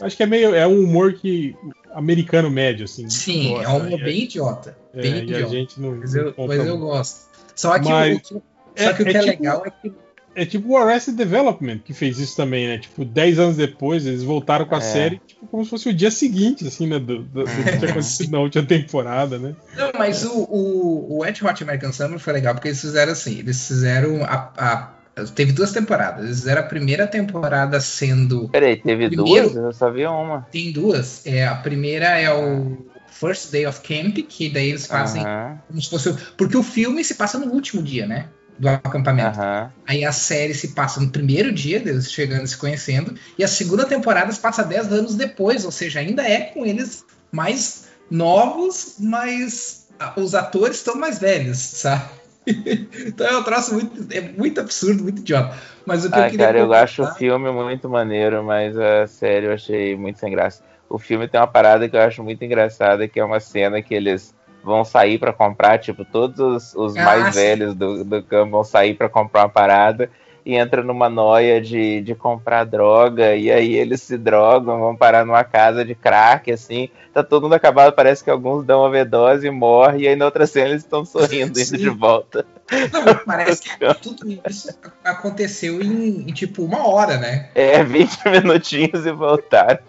Acho 0.00 0.16
que 0.16 0.22
é 0.22 0.26
meio. 0.26 0.54
É 0.54 0.64
um 0.64 0.78
humor 0.84 1.14
que. 1.14 1.56
Americano 1.94 2.50
médio, 2.50 2.84
assim. 2.84 3.08
Sim, 3.10 3.50
gosta, 3.50 3.64
é 3.64 3.68
um 3.72 3.76
humor 3.78 3.98
e 3.98 4.02
a- 4.02 4.04
bem 4.04 4.22
idiota. 4.24 4.76
É, 4.94 5.00
bem 5.02 5.12
e 5.12 5.14
a 5.18 5.22
idiota. 5.22 5.48
gente 5.48 5.80
não. 5.80 5.96
Mas 5.96 6.14
eu, 6.14 6.34
mas 6.36 6.66
eu 6.66 6.78
gosto. 6.78 7.28
Só 7.54 7.78
que, 7.78 7.88
Mas- 7.88 8.16
o, 8.16 8.20
que- 8.20 8.82
só 8.82 8.92
que 8.92 9.02
o 9.02 9.04
que 9.06 9.10
é, 9.16 9.20
tipo- 9.20 9.26
legal 9.42 9.62
é 9.66 9.70
que. 9.70 9.92
É 10.32 10.46
tipo 10.46 10.68
o 10.68 10.76
Arrested 10.76 11.16
Development 11.16 11.78
que 11.84 11.92
fez 11.92 12.20
isso 12.20 12.36
também, 12.36 12.68
né? 12.68 12.78
Tipo, 12.78 13.04
10 13.04 13.38
anos 13.40 13.56
depois, 13.56 14.06
eles 14.06 14.22
voltaram 14.22 14.64
com 14.64 14.76
a 14.76 14.78
É. 14.78 14.80
série, 14.80 15.20
tipo, 15.26 15.44
como 15.48 15.64
se 15.64 15.70
fosse 15.70 15.88
o 15.88 15.92
dia 15.92 16.10
seguinte, 16.10 16.64
assim, 16.66 16.86
né? 16.86 17.00
Do, 17.00 17.24
do, 17.24 17.44
do 17.44 17.50
que 17.50 17.78
tinha 17.78 17.90
acontecido 17.90 18.30
na 18.30 18.38
última 18.38 18.64
temporada, 18.64 19.38
né? 19.40 19.56
Não, 19.76 19.90
mas 19.98 20.24
o, 20.24 20.32
o, 20.44 21.14
o 21.14 21.18
Wet 21.22 21.44
Hot 21.44 21.62
American 21.64 21.92
Summer 21.92 22.20
foi 22.20 22.32
legal 22.32 22.54
porque 22.54 22.68
eles 22.68 22.80
fizeram 22.80 23.10
assim: 23.12 23.40
eles 23.40 23.66
fizeram 23.66 24.22
a. 24.24 24.52
a- 24.56 24.99
teve 25.28 25.52
duas 25.52 25.72
temporadas. 25.72 26.26
Fizeram 26.28 26.62
a 26.62 26.64
primeira 26.64 27.06
temporada 27.06 27.80
sendo. 27.80 28.48
Peraí, 28.48 28.76
teve 28.76 29.08
Primeiro- 29.08 29.50
duas? 29.50 29.64
Eu 29.64 29.72
só 29.72 29.90
vi 29.90 30.06
uma. 30.06 30.46
Tem 30.50 30.72
duas. 30.72 31.26
É, 31.26 31.46
a 31.46 31.56
primeira 31.56 32.18
é 32.18 32.32
o 32.32 32.78
First 33.10 33.50
Day 33.50 33.66
of 33.66 33.80
Camp, 33.80 34.16
que 34.28 34.48
daí 34.48 34.70
eles 34.70 34.86
fazem 34.86 35.22
Aham. 35.22 35.58
como 35.68 35.82
se 35.82 35.90
fosse. 35.90 36.14
Porque 36.38 36.56
o 36.56 36.62
filme 36.62 37.04
se 37.04 37.14
passa 37.16 37.38
no 37.38 37.52
último 37.52 37.82
dia, 37.82 38.06
né? 38.06 38.26
Do 38.58 38.68
acampamento. 38.68 39.38
Aham. 39.40 39.70
Aí 39.86 40.04
a 40.04 40.12
série 40.12 40.54
se 40.54 40.68
passa 40.68 41.00
no 41.00 41.10
primeiro 41.10 41.50
dia 41.52 41.80
deles 41.80 42.10
chegando 42.12 42.44
e 42.44 42.48
se 42.48 42.56
conhecendo. 42.56 43.14
E 43.38 43.42
a 43.44 43.48
segunda 43.48 43.84
temporada 43.86 44.30
se 44.32 44.38
passa 44.40 44.62
10 44.62 44.92
anos 44.92 45.14
depois, 45.14 45.64
ou 45.64 45.70
seja, 45.70 46.00
ainda 46.00 46.22
é 46.22 46.40
com 46.40 46.64
eles 46.64 47.04
mais 47.32 47.84
novos, 48.10 48.96
mas 48.98 49.86
os 50.16 50.34
atores 50.34 50.76
estão 50.76 50.94
mais 50.96 51.18
velhos, 51.18 51.58
sabe? 51.58 52.04
então 53.06 53.26
é 53.26 53.38
um 53.38 53.42
troço 53.42 53.74
muito, 53.74 54.12
é 54.12 54.20
muito 54.20 54.60
absurdo, 54.60 55.02
muito 55.02 55.20
idiota. 55.20 55.56
Mas 55.86 56.04
o 56.04 56.10
que 56.10 56.18
eu 56.18 56.22
Ah, 56.22 56.30
queria 56.30 56.46
cara, 56.46 56.58
eu 56.58 56.64
comentar- 56.66 56.84
acho 56.84 57.02
o 57.02 57.14
filme 57.14 57.50
muito 57.50 57.88
maneiro, 57.88 58.42
mas 58.44 58.76
a 58.78 59.06
série 59.06 59.46
eu 59.46 59.52
achei 59.52 59.96
muito 59.96 60.18
sem 60.18 60.30
graça. 60.30 60.62
O 60.88 60.98
filme 60.98 61.28
tem 61.28 61.40
uma 61.40 61.46
parada 61.46 61.88
que 61.88 61.96
eu 61.96 62.00
acho 62.00 62.22
muito 62.22 62.44
engraçada, 62.44 63.06
que 63.06 63.20
é 63.20 63.24
uma 63.24 63.40
cena 63.40 63.80
que 63.80 63.94
eles 63.94 64.34
vão 64.62 64.84
sair 64.84 65.18
pra 65.18 65.32
comprar, 65.32 65.78
tipo, 65.78 66.04
todos 66.04 66.38
os, 66.38 66.74
os 66.74 66.96
Ah, 66.96 67.04
mais 67.04 67.26
sim. 67.26 67.32
velhos 67.32 67.74
do, 67.74 68.04
do 68.04 68.22
campo 68.22 68.50
vão 68.52 68.64
sair 68.64 68.94
pra 68.94 69.08
comprar 69.08 69.42
uma 69.42 69.48
parada 69.48 70.10
e 70.44 70.56
entra 70.56 70.82
numa 70.82 71.08
noia 71.08 71.60
de, 71.60 72.00
de 72.00 72.14
comprar 72.14 72.64
droga, 72.64 73.34
e 73.34 73.50
aí 73.50 73.74
eles 73.74 74.02
se 74.02 74.16
drogam, 74.16 74.80
vão 74.80 74.96
parar 74.96 75.24
numa 75.24 75.44
casa 75.44 75.84
de 75.84 75.94
crack, 75.94 76.50
assim, 76.50 76.88
tá 77.12 77.22
todo 77.22 77.44
mundo 77.44 77.54
acabado, 77.54 77.92
parece 77.92 78.24
que 78.24 78.30
alguns 78.30 78.64
dão 78.64 78.80
overdose 78.80 79.46
e 79.46 79.50
morrem, 79.50 80.02
e 80.02 80.08
aí 80.08 80.16
na 80.16 80.24
outra 80.24 80.46
cena 80.46 80.70
eles 80.70 80.82
estão 80.82 81.04
sorrindo 81.04 81.58
indo 81.58 81.78
de 81.78 81.88
volta. 81.88 82.46
Não, 82.92 83.24
parece 83.24 83.62
que 83.78 83.94
tudo 84.00 84.40
isso 84.48 84.68
aconteceu 85.04 85.80
em, 85.80 86.28
em, 86.28 86.32
tipo 86.32 86.64
uma 86.64 86.86
hora, 86.86 87.18
né? 87.18 87.50
É, 87.54 87.82
20 87.82 88.28
minutinhos 88.30 89.06
e 89.06 89.12
voltaram. 89.12 89.80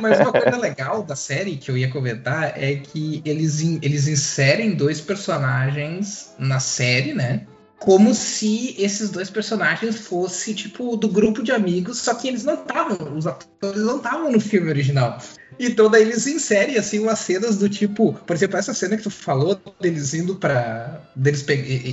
Mas 0.00 0.20
uma 0.20 0.32
coisa 0.32 0.56
legal 0.58 1.02
da 1.02 1.16
série 1.16 1.56
que 1.56 1.70
eu 1.70 1.76
ia 1.76 1.90
comentar 1.90 2.52
é 2.56 2.76
que 2.76 3.22
eles, 3.24 3.60
eles 3.60 4.06
inserem 4.06 4.74
dois 4.74 5.00
personagens 5.00 6.34
na 6.38 6.60
série, 6.60 7.14
né? 7.14 7.46
Como 7.84 8.14
se 8.14 8.74
esses 8.78 9.10
dois 9.10 9.28
personagens 9.28 9.98
fossem, 9.98 10.54
tipo, 10.54 10.96
do 10.96 11.06
grupo 11.06 11.42
de 11.42 11.52
amigos, 11.52 11.98
só 11.98 12.14
que 12.14 12.26
eles 12.26 12.42
não 12.42 12.54
estavam, 12.54 12.96
os 13.14 13.26
atores 13.26 13.82
não 13.82 13.98
estavam 13.98 14.32
no 14.32 14.40
filme 14.40 14.70
original. 14.70 15.18
Então 15.60 15.90
daí 15.90 16.00
eles 16.00 16.26
inserem, 16.26 16.78
assim, 16.78 16.98
umas 16.98 17.18
cenas 17.18 17.58
do 17.58 17.68
tipo, 17.68 18.14
por 18.26 18.34
exemplo, 18.34 18.56
essa 18.56 18.72
cena 18.72 18.96
que 18.96 19.02
tu 19.02 19.10
falou, 19.10 19.60
deles 19.78 20.14
indo 20.14 20.34
para 20.36 20.98
deles 21.14 21.44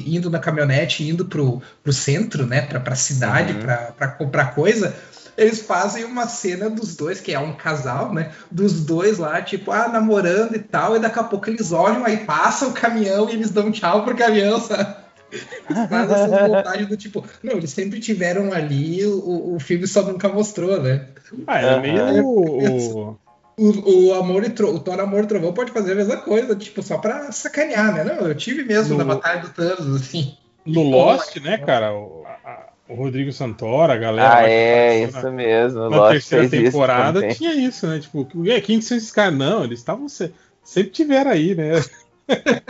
indo 0.07 0.29
na 0.29 0.39
caminhonete, 0.39 1.03
indo 1.03 1.25
pro, 1.25 1.61
pro 1.83 1.91
centro, 1.91 2.45
né, 2.45 2.61
pra, 2.61 2.79
pra 2.79 2.95
cidade, 2.95 3.51
Uhum. 3.53 3.59
pra, 3.59 3.77
pra 3.91 4.07
comprar 4.07 4.55
coisa, 4.55 4.95
eles 5.37 5.61
fazem 5.61 6.05
uma 6.05 6.25
cena 6.27 6.69
dos 6.69 6.95
dois, 6.95 7.19
que 7.19 7.33
é 7.33 7.39
um 7.39 7.53
casal, 7.53 8.13
né? 8.13 8.31
Dos 8.49 8.85
dois 8.85 9.17
lá, 9.17 9.41
tipo, 9.41 9.71
ah, 9.71 9.87
namorando 9.89 10.55
e 10.55 10.59
tal, 10.59 10.95
e 10.95 10.99
daqui 10.99 11.19
a 11.19 11.23
pouco 11.23 11.49
eles 11.49 11.71
olham, 11.73 12.05
aí 12.05 12.17
passa 12.17 12.65
o 12.67 12.73
caminhão 12.73 13.29
e 13.29 13.33
eles 13.33 13.49
dão 13.51 13.71
tchau 13.71 14.03
pro 14.05 14.15
caminhão, 14.15 14.59
sabe? 14.61 15.00
Eles 15.69 15.89
fazem 15.89 16.15
essa 16.15 16.47
vontade 16.47 16.85
do 16.85 16.97
tipo, 16.97 17.23
não, 17.41 17.53
eles 17.53 17.69
sempre 17.69 17.99
tiveram 17.99 18.51
ali, 18.51 19.05
o, 19.05 19.55
o 19.55 19.59
filme 19.59 19.87
só 19.87 20.01
nunca 20.03 20.27
mostrou, 20.27 20.81
né? 20.81 21.07
Ah, 21.47 21.61
é 21.61 21.79
meio 21.79 22.25
o, 22.25 23.17
O, 23.57 24.07
o 24.09 24.13
Amor 24.15 24.43
e 24.43 24.49
Tro- 24.49 24.73
o 24.75 24.79
Thor 24.79 24.99
Amor 24.99 25.23
e 25.23 25.27
Trovão 25.27 25.53
pode 25.53 25.71
fazer 25.71 25.93
a 25.93 25.95
mesma 25.95 26.17
coisa, 26.17 26.55
tipo, 26.55 26.81
só 26.81 26.97
pra 26.97 27.31
sacanear, 27.31 27.93
né? 27.93 28.03
Não, 28.03 28.27
eu 28.27 28.35
tive 28.35 28.63
mesmo 28.63 28.97
No- 28.97 29.05
na 29.05 29.15
Batalha 29.15 29.41
do 29.41 29.49
Thanos, 29.49 30.01
assim. 30.01 30.35
No 30.65 30.83
Lost, 30.83 31.35
né, 31.37 31.57
cara? 31.57 31.93
O, 31.93 32.23
a- 32.25 32.67
o 32.89 32.95
Rodrigo 32.95 33.31
Santoro, 33.31 33.91
a 33.93 33.97
galera. 33.97 34.37
Ah, 34.39 34.49
é, 34.49 35.03
isso 35.03 35.31
mesmo. 35.31 35.79
Na 35.89 35.97
Lost 35.97 36.11
terceira 36.11 36.49
fez 36.49 36.63
isso 36.63 36.71
temporada 36.71 37.21
também. 37.21 37.35
tinha 37.35 37.53
isso, 37.53 37.87
né? 37.87 37.99
Tipo, 37.99 38.27
"Ué, 38.35 38.59
quem 38.59 38.81
são 38.81 38.97
esses 38.97 39.11
caras? 39.11 39.37
Não, 39.37 39.63
eles 39.63 39.79
estavam. 39.79 40.09
se- 40.09 40.33
Sempre 40.63 40.91
tiveram 40.91 41.31
aí, 41.31 41.55
né? 41.55 41.71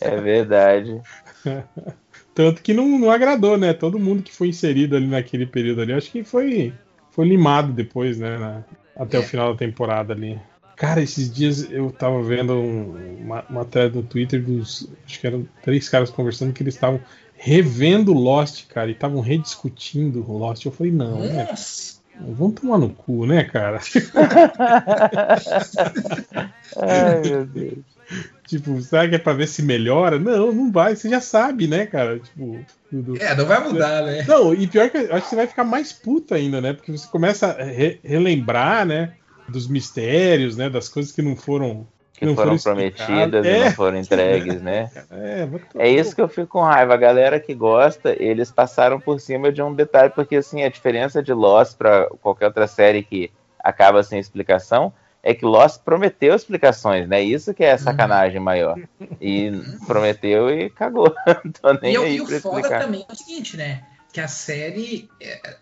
É 0.00 0.16
verdade. 0.20 1.00
Tanto 2.34 2.62
que 2.62 2.72
não, 2.72 2.98
não 2.98 3.10
agradou, 3.10 3.56
né? 3.58 3.72
Todo 3.72 3.98
mundo 3.98 4.22
que 4.22 4.32
foi 4.32 4.48
inserido 4.48 4.96
ali 4.96 5.06
naquele 5.06 5.46
período 5.46 5.80
ali, 5.82 5.92
acho 5.92 6.10
que 6.10 6.22
foi, 6.24 6.72
foi 7.10 7.28
limado 7.28 7.72
depois, 7.72 8.18
né? 8.18 8.38
na- 8.38 8.64
até 8.96 9.18
o 9.18 9.22
final 9.22 9.52
da 9.52 9.58
temporada 9.58 10.12
ali. 10.12 10.38
Cara, 10.76 11.02
esses 11.02 11.32
dias 11.32 11.70
eu 11.70 11.90
tava 11.90 12.22
vendo 12.22 12.54
um- 12.54 13.18
uma, 13.20 13.44
uma 13.50 13.64
thread 13.64 13.94
no 13.94 14.02
Twitter 14.02 14.42
dos. 14.42 14.88
Acho 15.04 15.20
que 15.20 15.26
eram 15.26 15.46
três 15.62 15.88
caras 15.88 16.10
conversando 16.10 16.52
que 16.52 16.62
eles 16.62 16.74
estavam 16.74 17.00
revendo 17.34 18.12
Lost, 18.12 18.66
cara, 18.68 18.88
e 18.88 18.92
estavam 18.92 19.20
rediscutindo 19.20 20.24
o 20.30 20.36
Lost. 20.38 20.64
Eu 20.64 20.72
falei, 20.72 20.92
não, 20.92 21.20
né? 21.20 21.46
Nossa. 21.50 21.99
Vamos 22.20 22.54
tomar 22.60 22.78
no 22.78 22.90
cu, 22.90 23.26
né, 23.26 23.44
cara? 23.44 23.80
Ai, 26.76 27.20
meu 27.22 27.44
Deus. 27.46 27.78
Tipo, 28.46 28.80
será 28.82 29.08
que 29.08 29.14
é 29.14 29.18
pra 29.18 29.32
ver 29.32 29.46
se 29.46 29.62
melhora? 29.62 30.18
Não, 30.18 30.52
não 30.52 30.72
vai, 30.72 30.96
você 30.96 31.08
já 31.08 31.20
sabe, 31.20 31.66
né, 31.68 31.86
cara? 31.86 32.18
Tipo, 32.18 32.64
tudo. 32.90 33.16
É, 33.22 33.34
não 33.36 33.46
vai 33.46 33.62
mudar, 33.62 34.02
né? 34.04 34.24
Não, 34.26 34.52
e 34.52 34.66
pior 34.66 34.90
que 34.90 34.96
eu 34.98 35.14
acho 35.14 35.22
que 35.24 35.30
você 35.30 35.36
vai 35.36 35.46
ficar 35.46 35.64
mais 35.64 35.92
puta 35.92 36.34
ainda, 36.34 36.60
né? 36.60 36.72
Porque 36.72 36.90
você 36.90 37.06
começa 37.08 37.46
a 37.52 37.62
re- 37.62 38.00
relembrar, 38.02 38.84
né? 38.84 39.12
Dos 39.48 39.68
mistérios, 39.68 40.56
né? 40.56 40.68
Das 40.68 40.88
coisas 40.88 41.12
que 41.12 41.22
não 41.22 41.36
foram. 41.36 41.86
Que 42.20 42.26
não 42.26 42.36
foram 42.36 42.58
prometidas 42.58 43.46
e 43.46 43.48
É, 43.48 43.64
não 43.64 43.72
foram 43.72 43.96
entregues, 43.98 44.60
né? 44.60 44.90
É, 45.10 45.46
vai 45.46 45.60
É 45.74 45.88
isso 45.88 46.14
que 46.14 46.20
eu 46.20 46.28
fico 46.28 46.46
com 46.48 46.60
raiva. 46.62 46.94
A 46.94 46.98
galera 46.98 47.40
que 47.40 47.54
gosta, 47.54 48.14
eles 48.22 48.50
passaram 48.52 49.00
por 49.00 49.18
cima 49.18 49.50
de 49.50 49.62
um 49.62 49.74
detalhe, 49.74 50.10
porque 50.14 50.36
assim, 50.36 50.62
a 50.62 50.68
diferença 50.68 51.22
de 51.22 51.32
Lost 51.32 51.76
pra 51.76 52.06
qualquer 52.20 52.46
outra 52.46 52.66
série 52.66 53.02
que 53.02 53.30
acaba 53.58 54.02
sem 54.02 54.18
explicação 54.18 54.92
é 55.22 55.34
que 55.34 55.44
Lost 55.44 55.80
prometeu 55.82 56.34
explicações, 56.34 57.08
né? 57.08 57.22
Isso 57.22 57.52
que 57.54 57.64
é 57.64 57.72
a 57.72 57.78
sacanagem 57.78 58.38
maior. 58.40 58.78
E 59.20 59.50
prometeu 59.86 60.50
e 60.50 60.68
cagou. 60.70 61.14
Tô 61.60 61.72
nem 61.80 61.94
E, 61.94 61.98
o- 61.98 62.04
aí 62.04 62.16
e 62.16 62.20
o 62.20 62.26
foda 62.26 62.36
explicar. 62.36 62.82
também 62.82 63.04
é 63.08 63.12
o 63.12 63.16
seguinte, 63.16 63.56
né? 63.56 63.82
Que 64.12 64.20
a 64.20 64.28
série. 64.28 65.08
é, 65.20 65.56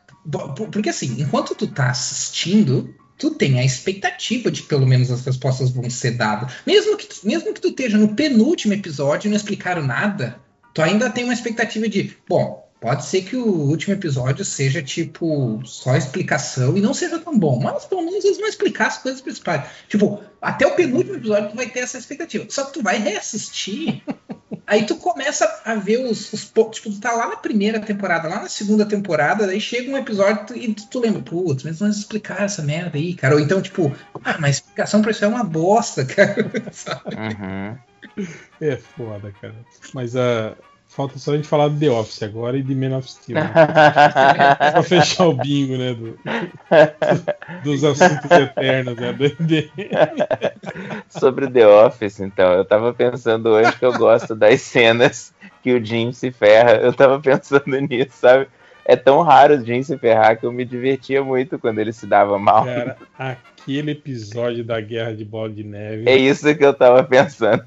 porque 0.73 0.89
assim, 0.91 1.21
enquanto 1.23 1.55
tu 1.55 1.67
tá 1.67 1.91
assistindo, 1.91 2.95
tu 3.19 3.31
tem 3.33 3.59
a 3.59 3.65
expectativa 3.65 4.51
de 4.51 4.63
que 4.63 4.69
pelo 4.69 4.87
menos 4.87 5.11
as 5.11 5.25
respostas 5.25 5.71
vão 5.71 5.91
ser 5.91 6.13
dadas. 6.13 6.53
Mesmo 6.65 6.97
que, 6.97 7.09
mesmo 7.27 7.53
que 7.53 7.61
tu 7.61 7.69
esteja 7.69 7.99
no 7.99 8.15
penúltimo 8.15 8.73
episódio 8.73 9.27
e 9.27 9.31
não 9.31 9.37
explicaram 9.37 9.83
nada, 9.83 10.39
tu 10.73 10.81
ainda 10.81 11.11
tem 11.11 11.25
uma 11.25 11.33
expectativa 11.33 11.89
de, 11.89 12.17
bom, 12.29 12.68
Pode 12.81 13.05
ser 13.05 13.23
que 13.23 13.37
o 13.37 13.45
último 13.45 13.95
episódio 13.95 14.45
seja, 14.45 14.81
tipo, 14.83 15.61
só 15.65 15.97
explicação 15.97 16.77
e 16.77 16.81
não 16.81 16.95
seja 16.95 17.19
tão 17.19 17.37
bom. 17.37 17.59
Mas 17.61 17.85
pelo 17.85 18.03
menos 18.03 18.25
eles 18.25 18.39
vão 18.39 18.47
explicar 18.49 18.87
as 18.87 18.99
coisas 18.99 19.21
principais. 19.21 19.69
Tipo, 19.89 20.23
até 20.41 20.65
o 20.65 20.77
penúltimo 20.77 21.17
episódio 21.17 21.51
tu 21.51 21.57
vai 21.57 21.69
ter 21.69 21.81
essa 21.81 21.99
expectativa. 21.99 22.47
Só 22.49 22.65
que 22.67 22.75
tu 22.75 22.83
vai 22.83 22.99
reassistir. 22.99 24.01
aí 24.65 24.87
tu 24.87 24.95
começa 24.97 25.61
a 25.65 25.75
ver 25.75 26.05
os, 26.05 26.33
os 26.33 26.45
po- 26.45 26.71
Tipo, 26.71 26.91
tu 26.91 27.01
tá 27.01 27.11
lá 27.13 27.29
na 27.31 27.37
primeira 27.37 27.81
temporada, 27.81 28.29
lá 28.29 28.43
na 28.43 28.49
segunda 28.49 28.87
temporada, 28.87 29.45
daí 29.47 29.61
chega 29.61 29.91
um 29.91 29.97
episódio 29.97 30.57
e 30.57 30.73
tu, 30.73 30.87
tu 30.89 31.01
lembra, 31.01 31.21
putz, 31.23 31.65
mas 31.65 31.81
vamos 31.81 31.97
explicar 31.99 32.43
essa 32.43 32.63
merda 32.63 32.97
aí, 32.97 33.13
cara. 33.13 33.35
Ou 33.35 33.41
então, 33.41 33.61
tipo, 33.61 33.93
ah, 34.23 34.37
mas 34.39 34.45
a 34.45 34.51
explicação 34.51 35.03
pra 35.03 35.11
isso 35.11 35.25
é 35.25 35.29
uma 35.29 35.43
bosta, 35.43 36.05
cara. 36.07 36.49
Sabe? 36.71 37.17
É 38.61 38.77
foda, 38.77 39.33
cara. 39.41 39.55
Mas 39.93 40.15
a. 40.15 40.55
Falta 40.99 41.17
só 41.17 41.31
a 41.33 41.37
gente 41.37 41.47
falar 41.47 41.69
do 41.69 41.79
The 41.79 41.89
Office 41.91 42.25
agora 42.25 42.59
e 42.59 42.63
de 42.63 42.75
Man 42.75 42.97
of 42.99 43.09
Steel. 43.09 43.39
Né? 43.39 43.49
pra 43.55 44.83
fechar 44.83 45.29
o 45.29 45.33
bingo, 45.33 45.77
né? 45.79 45.95
do- 45.95 46.19
dos 47.63 47.85
assuntos 47.85 48.29
eternos, 48.29 48.97
né? 48.97 49.13
do. 49.13 49.25
Sobre 51.09 51.49
The 51.49 51.69
Office, 51.69 52.19
então, 52.19 52.51
eu 52.53 52.65
tava 52.65 52.93
pensando 52.93 53.49
hoje 53.51 53.79
que 53.79 53.85
eu 53.85 53.93
gosto 53.93 54.35
das 54.35 54.61
cenas 54.61 55.33
que 55.63 55.73
o 55.73 55.85
Jim 55.85 56.11
se 56.11 56.33
ferra. 56.33 56.73
Eu 56.73 56.93
tava 56.93 57.21
pensando 57.21 57.79
nisso, 57.81 58.17
sabe? 58.19 58.49
É 58.85 58.97
tão 58.97 59.23
raro 59.23 59.55
o 59.55 59.65
Jim 59.65 59.85
se 59.85 59.97
ferrar 59.99 60.37
que 60.37 60.47
eu 60.47 60.51
me 60.51 60.65
divertia 60.65 61.23
muito 61.23 61.61
quando 61.61 61.79
ele 61.79 61.93
se 61.93 62.09
dava 62.09 62.41
mal. 62.41 62.65
Cara, 62.65 62.97
aquele 63.17 63.93
episódio 63.93 64.65
da 64.65 64.81
Guerra 64.81 65.15
de 65.15 65.25
Bola 65.25 65.51
de 65.51 65.63
Neve. 65.63 66.09
É 66.09 66.17
isso 66.17 66.53
que 66.57 66.65
eu 66.65 66.75
tava 66.75 67.05
pensando. 67.05 67.63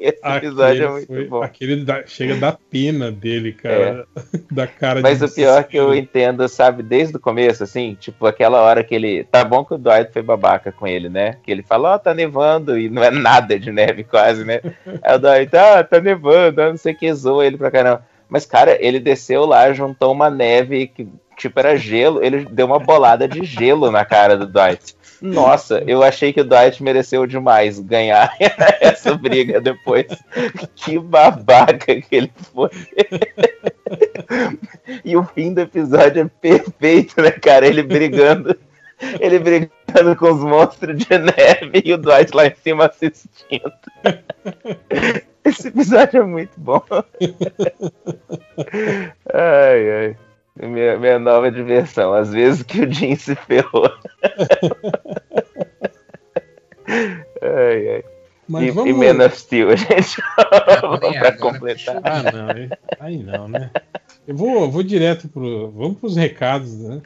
Esse 0.00 0.18
episódio 0.26 0.64
Aquele 0.64 0.84
é 0.84 0.88
muito 0.88 1.06
foi- 1.06 1.24
bom. 1.26 1.42
Aquele 1.42 1.84
dá- 1.84 2.02
chega 2.06 2.34
da 2.36 2.52
pena 2.52 3.12
dele, 3.12 3.52
cara. 3.52 4.06
Da 4.50 4.66
cara 4.66 5.00
Mas 5.00 5.18
de 5.18 5.26
o 5.26 5.30
pior 5.30 5.60
é 5.60 5.62
que 5.62 5.76
eu 5.76 5.94
entendo, 5.94 6.48
sabe, 6.48 6.82
desde 6.82 7.16
o 7.16 7.20
começo, 7.20 7.62
assim, 7.62 7.94
tipo, 8.00 8.26
aquela 8.26 8.60
hora 8.62 8.82
que 8.82 8.94
ele. 8.94 9.24
Tá 9.24 9.44
bom 9.44 9.64
que 9.64 9.74
o 9.74 9.78
Dwight 9.78 10.10
foi 10.12 10.22
babaca 10.22 10.72
com 10.72 10.86
ele, 10.86 11.08
né? 11.08 11.36
Que 11.42 11.52
ele 11.52 11.62
fala, 11.62 11.94
ó, 11.94 11.98
tá 11.98 12.14
nevando, 12.14 12.78
e 12.78 12.88
não 12.88 13.04
é 13.04 13.10
nada 13.10 13.58
de 13.58 13.70
neve 13.70 14.02
quase, 14.02 14.44
né? 14.44 14.60
Aí 15.02 15.14
o 15.14 15.18
Dwight, 15.18 15.56
ah, 15.56 15.84
tá 15.84 16.00
nevando, 16.00 16.62
não 16.62 16.76
sei 16.76 16.94
o 16.94 16.96
que, 16.96 17.12
zoa 17.12 17.46
ele 17.46 17.58
pra 17.58 17.70
caramba. 17.70 18.04
Mas, 18.28 18.46
cara, 18.46 18.76
ele 18.80 18.98
desceu 19.00 19.44
lá, 19.44 19.72
juntou 19.72 20.12
uma 20.12 20.30
neve 20.30 20.86
que, 20.86 21.06
tipo, 21.36 21.58
era 21.58 21.76
gelo, 21.76 22.22
ele 22.24 22.46
deu 22.50 22.64
uma 22.66 22.78
bolada 22.78 23.26
de 23.28 23.44
gelo 23.44 23.90
na 23.90 24.04
cara 24.04 24.36
do 24.36 24.46
Dwight. 24.46 24.94
Nossa, 25.20 25.82
eu 25.86 26.02
achei 26.02 26.32
que 26.32 26.40
o 26.40 26.44
Dwight 26.44 26.82
mereceu 26.82 27.26
demais 27.26 27.78
ganhar 27.78 28.34
essa 28.80 29.14
briga 29.14 29.60
depois. 29.60 30.06
Que 30.74 30.98
babaca 30.98 32.00
que 32.00 32.16
ele 32.16 32.32
foi. 32.52 32.70
E 35.04 35.16
o 35.16 35.24
fim 35.24 35.52
do 35.52 35.60
episódio 35.60 36.22
é 36.22 36.28
perfeito, 36.40 37.20
né, 37.20 37.30
cara? 37.30 37.66
Ele 37.66 37.82
brigando. 37.82 38.56
Ele 39.18 39.38
brigando 39.38 40.16
com 40.16 40.30
os 40.30 40.44
monstros 40.44 40.96
de 40.98 41.18
neve 41.18 41.82
e 41.84 41.92
o 41.92 41.98
Dwight 41.98 42.34
lá 42.34 42.46
em 42.46 42.54
cima 42.62 42.86
assistindo. 42.86 43.72
Esse 45.44 45.68
episódio 45.68 46.22
é 46.22 46.24
muito 46.24 46.52
bom. 46.58 46.82
Ai, 49.32 49.90
ai. 49.90 50.16
Minha, 50.62 50.98
minha 50.98 51.18
nova 51.18 51.50
diversão. 51.50 52.12
Às 52.12 52.30
vezes 52.32 52.62
que 52.62 52.80
o 52.82 52.92
Jim 52.92 53.14
se 53.16 53.34
ferrou. 53.34 53.90
Ai, 57.42 57.88
ai. 57.88 58.04
Mas 58.48 58.64
e, 58.64 58.70
vamos- 58.72 58.90
e 58.90 58.92
Man 58.92 59.24
of 59.24 59.36
Steel, 59.38 59.74
gente. 59.76 60.20
pra 60.34 61.36
completar. 61.38 62.00
Ah, 62.02 62.22
não. 62.32 62.48
aí- 62.98 63.22
não, 63.22 63.46
né? 63.48 63.70
Eu 64.26 64.34
vou, 64.36 64.68
vou 64.70 64.82
direto 64.82 65.28
pro. 65.28 65.70
Vamos 65.70 65.98
pros 65.98 66.16
recados, 66.16 66.76
né? 66.78 67.00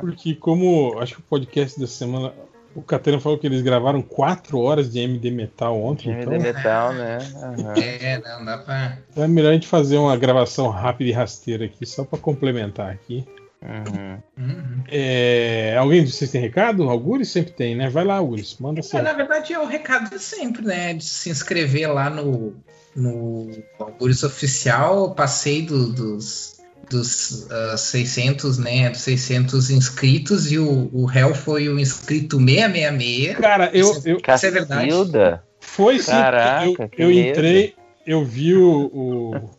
Porque, 0.00 0.34
como 0.34 0.98
acho 1.00 1.14
que 1.14 1.20
o 1.20 1.24
podcast 1.24 1.80
da 1.80 1.86
semana. 1.86 2.32
O 2.74 2.82
Catena 2.82 3.20
falou 3.20 3.38
que 3.38 3.46
eles 3.46 3.60
gravaram 3.62 4.00
4 4.00 4.58
horas 4.58 4.90
de 4.90 4.98
MD 5.00 5.30
Metal 5.30 5.78
ontem. 5.80 6.10
MD 6.10 6.22
então, 6.22 6.38
Metal, 6.40 6.92
né? 6.94 7.18
Aham. 7.36 7.74
É, 7.76 8.18
não 8.38 8.44
dá 8.44 8.58
pra. 8.58 8.98
então 9.10 9.24
é 9.24 9.28
melhor 9.28 9.50
a 9.50 9.54
gente 9.54 9.66
fazer 9.66 9.96
uma 9.98 10.16
gravação 10.16 10.68
rápida 10.68 11.10
e 11.10 11.12
rasteira 11.12 11.64
aqui, 11.66 11.84
só 11.84 12.04
pra 12.04 12.18
complementar 12.18 12.90
aqui. 12.90 13.24
Uhum. 13.62 14.82
É, 14.90 15.76
alguém 15.78 16.02
de 16.02 16.10
vocês 16.10 16.30
tem 16.30 16.40
recado? 16.40 16.88
Algures 16.90 17.28
sempre 17.30 17.52
tem, 17.52 17.76
né? 17.76 17.88
Vai 17.88 18.04
lá, 18.04 18.16
Algures, 18.16 18.56
manda 18.58 18.80
É, 18.80 18.82
sempre. 18.82 19.02
na 19.02 19.12
verdade, 19.12 19.52
é 19.52 19.58
o 19.60 19.66
recado 19.66 20.10
de 20.10 20.18
sempre, 20.18 20.62
né? 20.64 20.94
De 20.94 21.04
se 21.04 21.30
inscrever 21.30 21.92
lá 21.92 22.10
no, 22.10 22.54
no 22.96 23.50
Algures 23.78 24.22
Oficial. 24.24 25.04
Eu 25.04 25.10
Passei 25.14 25.62
do- 25.62 25.92
dos, 25.92 26.60
dos 26.90 27.50
ah, 27.50 27.76
600, 27.76 28.58
né? 28.58 28.90
Dos 28.90 29.00
600 29.00 29.70
inscritos 29.70 30.50
e 30.52 30.58
o, 30.58 30.88
o 30.92 31.04
réu 31.04 31.34
foi 31.34 31.68
o 31.68 31.78
inscrito 31.78 32.38
666. 32.38 33.36
Cara, 33.38 33.70
eu. 33.72 33.90
Isso, 33.90 34.08
eu 34.08 34.16
isso 34.16 34.46
é 34.46 34.50
verdade. 34.50 34.88
Cacilda? 34.88 35.44
Foi 35.60 35.98
sim. 35.98 36.10
Caraca, 36.10 36.66
eu, 36.66 36.88
que 36.88 37.02
eu 37.02 37.10
entrei, 37.10 37.74
eu 38.06 38.24
vi 38.24 38.54
o. 38.54 38.90
o- 38.92 39.50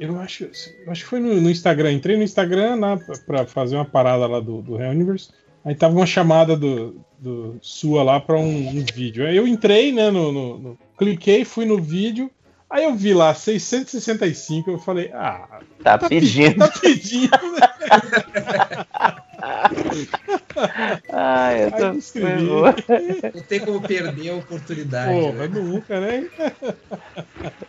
eu 0.00 0.18
acho, 0.18 0.44
eu 0.44 0.90
acho 0.92 1.02
que 1.04 1.08
foi 1.08 1.20
no, 1.20 1.40
no 1.40 1.48
Instagram. 1.48 1.92
Entrei 1.92 2.16
no 2.16 2.22
Instagram 2.24 2.74
lá 2.76 2.96
pra- 2.96 3.18
pra 3.26 3.46
fazer 3.46 3.76
uma 3.76 3.84
parada 3.84 4.26
lá 4.26 4.40
do, 4.40 4.60
do 4.60 4.76
Real 4.76 4.90
Universe. 4.90 5.28
Aí 5.64 5.74
tava 5.74 5.94
uma 5.94 6.04
chamada 6.04 6.56
do, 6.56 7.00
do 7.18 7.56
sua 7.62 8.02
lá 8.02 8.18
pra 8.20 8.36
um, 8.36 8.68
um 8.68 8.84
vídeo. 8.92 9.24
Aí 9.26 9.36
eu 9.36 9.46
entrei, 9.46 9.92
né? 9.92 10.10
No, 10.10 10.30
no- 10.32 10.58
no- 10.58 10.78
cliquei, 10.98 11.44
fui 11.44 11.64
no 11.64 11.80
vídeo. 11.80 12.28
Aí 12.74 12.82
eu 12.82 12.96
vi 12.96 13.14
lá 13.14 13.32
665. 13.32 14.68
Eu 14.68 14.80
falei, 14.80 15.08
ah. 15.14 15.62
Tá 15.84 15.96
pe- 15.96 16.08
pedindo. 16.08 16.58
Tá 16.58 16.68
pedindo. 16.80 17.30
Ai, 21.12 21.66
eu 21.66 21.70
tô 21.70 21.92
escrevi. 21.92 22.42
Não 23.32 23.42
tem 23.46 23.60
como 23.60 23.80
perder 23.80 24.30
a 24.30 24.34
oportunidade. 24.34 25.20
Pô, 25.20 25.32
né? 25.34 25.48
nunca, 25.48 26.00
né? 26.00 26.28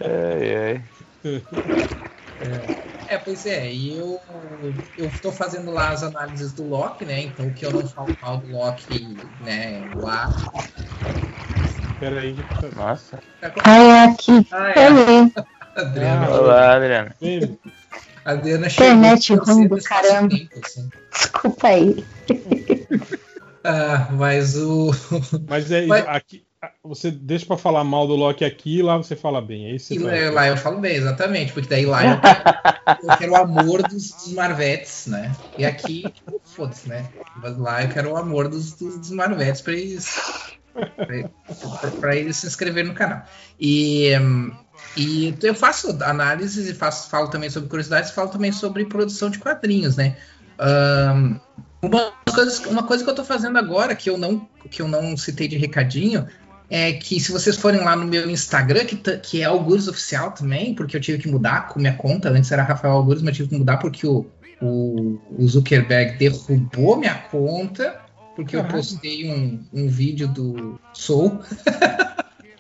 Ai, 0.02 0.56
ai. 0.56 0.84
É, 3.08 3.20
pois 3.20 3.46
é, 3.46 3.72
e 3.72 3.96
eu, 3.96 4.20
eu 4.98 5.12
tô 5.22 5.32
fazendo 5.32 5.70
lá 5.70 5.92
as 5.92 6.02
análises 6.02 6.54
do 6.54 6.64
Loki, 6.64 7.06
né? 7.06 7.22
Então 7.22 7.54
que 7.54 7.64
eu 7.64 7.72
não 7.72 7.88
falo 7.88 8.18
mal 8.20 8.40
do 8.40 8.48
Loki, 8.48 9.30
né, 9.40 9.86
lá. 10.02 10.28
Pera 12.00 12.22
aí. 12.22 12.36
Nossa. 12.76 13.20
Ai, 13.64 14.06
aqui. 14.06 14.48
Ah, 14.52 14.70
é. 14.72 15.80
Adriana. 15.82 16.30
Olá, 16.30 16.76
Adriana. 16.76 17.16
A 18.26 18.32
Adriana 18.32 18.70
chegou 18.70 18.88
Internet 18.92 19.34
ruim 19.36 19.68
do 19.68 19.76
nosso 19.76 19.88
caramba. 19.88 20.30
tempo, 20.30 20.60
assim. 20.64 20.90
Desculpa 21.12 21.68
aí. 21.68 22.06
Ah, 23.68 24.10
mas 24.12 24.56
o. 24.56 24.92
Mas 25.50 25.72
é 25.72 25.88
Mas- 25.88 26.06
aqui. 26.08 26.46
Você 26.84 27.10
deixa 27.10 27.48
pra 27.48 27.58
falar 27.58 27.84
mal 27.84 28.06
do 28.08 28.16
Loki 28.16 28.46
aqui 28.46 28.78
e 28.78 28.82
lá 28.84 28.96
você 28.96 29.16
fala 29.16 29.42
bem. 29.42 29.66
É 29.66 29.76
isso 29.76 29.92
E 29.92 29.98
lá 29.98 30.48
eu 30.48 30.56
falo 30.56 30.80
bem, 30.80 30.96
exatamente, 30.96 31.52
porque 31.52 31.68
daí 31.70 31.84
lá 31.84 32.06
eu 32.06 32.22
quero, 32.22 32.42
eu 33.04 33.18
quero 33.18 33.32
o 33.32 33.36
amor 33.36 33.82
dos, 33.88 34.12
dos 34.12 34.34
Marvetes, 34.34 35.08
né? 35.08 35.32
E 35.58 35.66
aqui, 35.66 36.04
tipo, 36.12 36.40
foda-se, 36.44 36.88
né? 36.88 37.08
Mas 37.38 37.58
lá 37.58 37.82
eu 37.84 37.90
quero 37.90 38.12
o 38.12 38.18
amor 38.18 38.48
dos, 38.50 38.74
dos, 38.74 39.00
dos 39.00 39.10
Marvetes 39.12 39.62
pra 39.62 39.74
eles, 39.74 40.16
pra 42.00 42.16
eles 42.16 42.38
se 42.38 42.48
inscreverem 42.48 42.90
no 42.90 42.96
canal. 42.96 43.24
E, 43.60 44.18
hum, 44.20 44.52
e 44.98 45.36
eu 45.42 45.54
faço 45.54 45.98
análises 46.04 46.70
e 46.70 46.74
faço, 46.74 47.10
falo 47.10 47.30
também 47.30 47.50
sobre 47.50 47.70
curiosidades, 47.70 48.12
falo 48.12 48.30
também 48.30 48.52
sobre 48.52 48.86
produção 48.86 49.30
de 49.30 49.40
quadrinhos, 49.40 49.96
né? 49.96 50.16
Ahn, 50.60 51.40
uma, 51.82 52.12
coisa, 52.34 52.70
uma 52.70 52.84
coisa 52.84 53.04
que 53.04 53.10
eu 53.10 53.16
tô 53.16 53.24
fazendo 53.24 53.58
agora, 53.58 53.96
que 53.96 54.10
eu 54.10 54.18
não, 54.18 54.48
que 54.70 54.82
eu 54.82 54.88
não 54.88 55.16
citei 55.18 55.48
de 55.48 55.58
recadinho, 55.58 56.28
é 56.70 56.94
que 56.94 57.20
se 57.20 57.32
vocês 57.32 57.56
forem 57.56 57.84
lá 57.84 57.96
no 57.96 58.06
meu 58.06 58.30
Instagram, 58.30 58.86
que, 58.86 58.96
que 58.96 59.42
é 59.42 59.46
Algures 59.46 59.88
Oficial 59.88 60.32
também, 60.32 60.74
porque 60.74 60.98
eu 60.98 61.02
tive 61.02 61.20
que 61.20 61.28
mudar 61.28 61.68
com 61.68 61.80
minha 61.80 61.96
conta, 61.96 62.30
antes 62.30 62.52
era 62.52 62.64
Rafael 62.64 62.94
Algures, 62.94 63.22
mas 63.22 63.36
tive 63.36 63.50
que 63.50 63.58
mudar 63.58 63.78
porque 63.78 64.08
o, 64.08 64.26
o, 64.62 65.20
o 65.38 65.48
Zuckerberg 65.48 66.18
derrubou 66.18 66.98
minha 66.98 67.16
conta, 67.16 68.05
porque 68.36 68.56
eu 68.56 68.62
Caralho. 68.62 68.78
postei 68.84 69.32
um, 69.32 69.64
um 69.74 69.88
vídeo 69.88 70.28
do 70.28 70.80
Soul. 70.94 71.42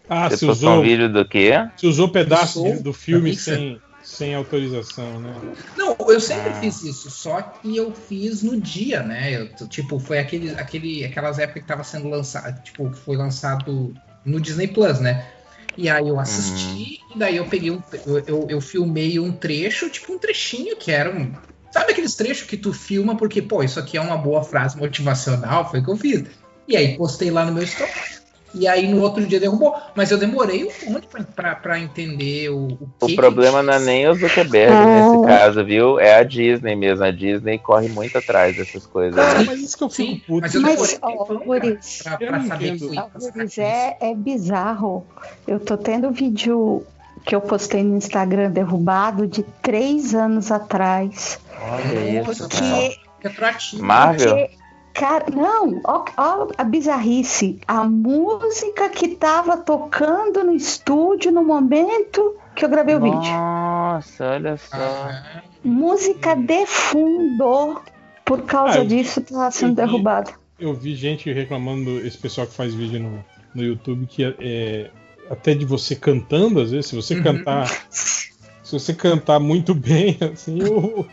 Ah, 0.07 0.29
Você 0.29 0.37
se 0.37 0.45
usou, 0.45 0.79
um 0.79 0.81
vídeo 0.83 1.11
do 1.11 1.27
quê? 1.27 1.51
se 1.75 1.87
usou 1.87 2.09
pedaço 2.09 2.61
de- 2.63 2.83
do 2.83 2.93
filme 2.93 3.35
sem, 3.35 3.81
sem 4.03 4.35
autorização, 4.35 5.19
né? 5.19 5.33
Não, 5.75 5.97
eu 6.07 6.19
sempre 6.21 6.53
fiz 6.59 6.83
isso, 6.83 7.09
só 7.09 7.41
que 7.41 7.75
eu 7.75 7.91
fiz 7.91 8.43
no 8.43 8.61
dia, 8.61 9.01
né? 9.01 9.35
Eu, 9.35 9.67
tipo, 9.67 9.99
foi 9.99 10.19
aquele, 10.19 10.51
aquele, 10.59 11.03
aquelas 11.03 11.39
épocas 11.39 11.63
que 11.63 11.67
tava 11.67 11.83
sendo 11.83 12.07
lançado, 12.07 12.61
tipo, 12.63 12.87
que 12.91 12.99
foi 12.99 13.17
lançado 13.17 13.95
no 14.23 14.39
Disney 14.39 14.67
Plus, 14.67 14.99
né? 14.99 15.25
E 15.75 15.89
aí 15.89 16.07
eu 16.07 16.19
assisti, 16.19 16.99
e 17.13 17.17
daí 17.17 17.37
eu 17.37 17.45
peguei 17.47 17.71
um. 17.71 17.81
Eu, 18.05 18.19
eu, 18.27 18.47
eu 18.47 18.61
filmei 18.61 19.19
um 19.19 19.31
trecho, 19.31 19.89
tipo 19.89 20.13
um 20.13 20.19
trechinho 20.19 20.77
que 20.77 20.91
era 20.91 21.09
um. 21.09 21.33
Sabe 21.75 21.91
aqueles 21.91 22.15
trechos 22.15 22.47
que 22.47 22.55
tu 22.55 22.71
filma 22.71 23.17
porque, 23.17 23.41
pô, 23.41 23.61
isso 23.61 23.77
aqui 23.77 23.97
é 23.97 24.01
uma 24.01 24.15
boa 24.15 24.41
frase 24.41 24.77
motivacional? 24.77 25.69
Foi 25.69 25.81
o 25.81 25.83
que 25.83 25.91
eu 25.91 25.97
fiz. 25.97 26.23
E 26.69 26.77
aí 26.77 26.95
postei 26.95 27.29
lá 27.29 27.43
no 27.45 27.51
meu 27.51 27.63
story. 27.63 27.91
e 28.53 28.65
aí 28.65 28.87
no 28.87 29.01
outro 29.01 29.25
dia 29.25 29.41
derrubou. 29.41 29.75
Mas 29.93 30.09
eu 30.09 30.17
demorei 30.17 30.69
um 30.87 30.91
monte 30.93 31.05
pra, 31.07 31.21
pra, 31.25 31.55
pra 31.55 31.77
entender 31.77 32.49
o, 32.49 32.67
o 32.67 32.89
O 33.01 33.07
que 33.07 33.15
problema 33.17 33.61
não 33.61 33.73
é 33.73 33.79
nem 33.79 34.07
o 34.07 34.13
Zuckerberg 34.15 34.73
nesse 34.73 35.27
caso, 35.27 35.65
viu? 35.65 35.99
É 35.99 36.15
a 36.15 36.23
Disney 36.23 36.77
mesmo. 36.77 37.03
A 37.03 37.11
Disney 37.11 37.57
corre 37.59 37.89
muito 37.89 38.17
atrás 38.17 38.55
dessas 38.55 38.85
coisas. 38.85 39.13
né? 39.17 39.43
Mas 39.45 39.59
isso 39.59 39.77
que 39.77 39.83
eu 39.83 39.89
fico 39.89 40.25
puto. 40.25 40.41
Mas 40.43 40.55
eu 40.55 40.61
Mas, 40.61 40.75
demorei 40.75 40.97
ó, 41.01 41.25
Boris, 41.43 42.01
pra, 42.03 42.17
pra 42.17 42.41
saber 42.45 42.77
que 42.77 42.87
Boris, 42.87 43.57
é, 43.57 43.97
é 43.99 44.15
bizarro. 44.15 45.05
Eu 45.45 45.59
tô 45.59 45.75
tendo 45.75 46.09
vídeo 46.09 46.85
que 47.25 47.35
eu 47.35 47.41
postei 47.41 47.83
no 47.83 47.97
Instagram 47.97 48.51
derrubado 48.51 49.25
de 49.27 49.43
três 49.61 50.13
anos 50.13 50.51
atrás. 50.51 51.39
Olha 51.61 52.21
isso. 52.21 52.47
Que. 52.49 52.99
Marvel? 53.81 54.35
Porque, 54.35 54.51
cara, 54.93 55.25
não, 55.33 55.81
ó, 55.83 56.05
ó 56.15 56.47
a 56.57 56.63
bizarrice. 56.63 57.59
A 57.67 57.83
música 57.83 58.87
que 58.89 59.09
tava 59.15 59.57
tocando 59.57 60.43
no 60.43 60.53
estúdio 60.53 61.31
no 61.31 61.43
momento 61.43 62.35
que 62.55 62.63
eu 62.63 62.69
gravei 62.69 62.95
o 62.95 63.01
vídeo. 63.01 63.19
Nossa, 63.19 64.25
olha 64.31 64.55
só. 64.57 65.09
Música 65.63 66.35
de 66.35 66.65
fundo. 66.67 67.81
Por 68.23 68.41
causa 68.43 68.81
Ah, 68.81 68.85
disso 68.85 69.21
tá 69.21 69.49
sendo 69.51 69.79
eu 69.81 69.85
vi- 69.85 69.91
derrubado. 69.91 70.31
Eu 70.59 70.73
vi 70.73 70.95
gente 70.95 71.31
reclamando, 71.33 71.99
esse 72.05 72.17
pessoal 72.17 72.47
que 72.47 72.53
faz 72.53 72.73
vídeo 72.73 72.99
no, 72.99 73.23
no 73.53 73.63
YouTube, 73.63 74.05
que 74.07 74.23
é, 74.39 74.89
até 75.29 75.53
de 75.53 75.65
você 75.65 75.95
cantando, 75.95 76.61
às 76.61 76.71
vezes, 76.71 76.87
se 76.87 76.95
você 76.95 77.21
cantar. 77.21 77.67
Se 77.89 78.71
você 78.71 78.93
cantar 78.93 79.39
muito 79.39 79.75
bem, 79.75 80.17
assim, 80.33 80.63
o. 80.63 81.05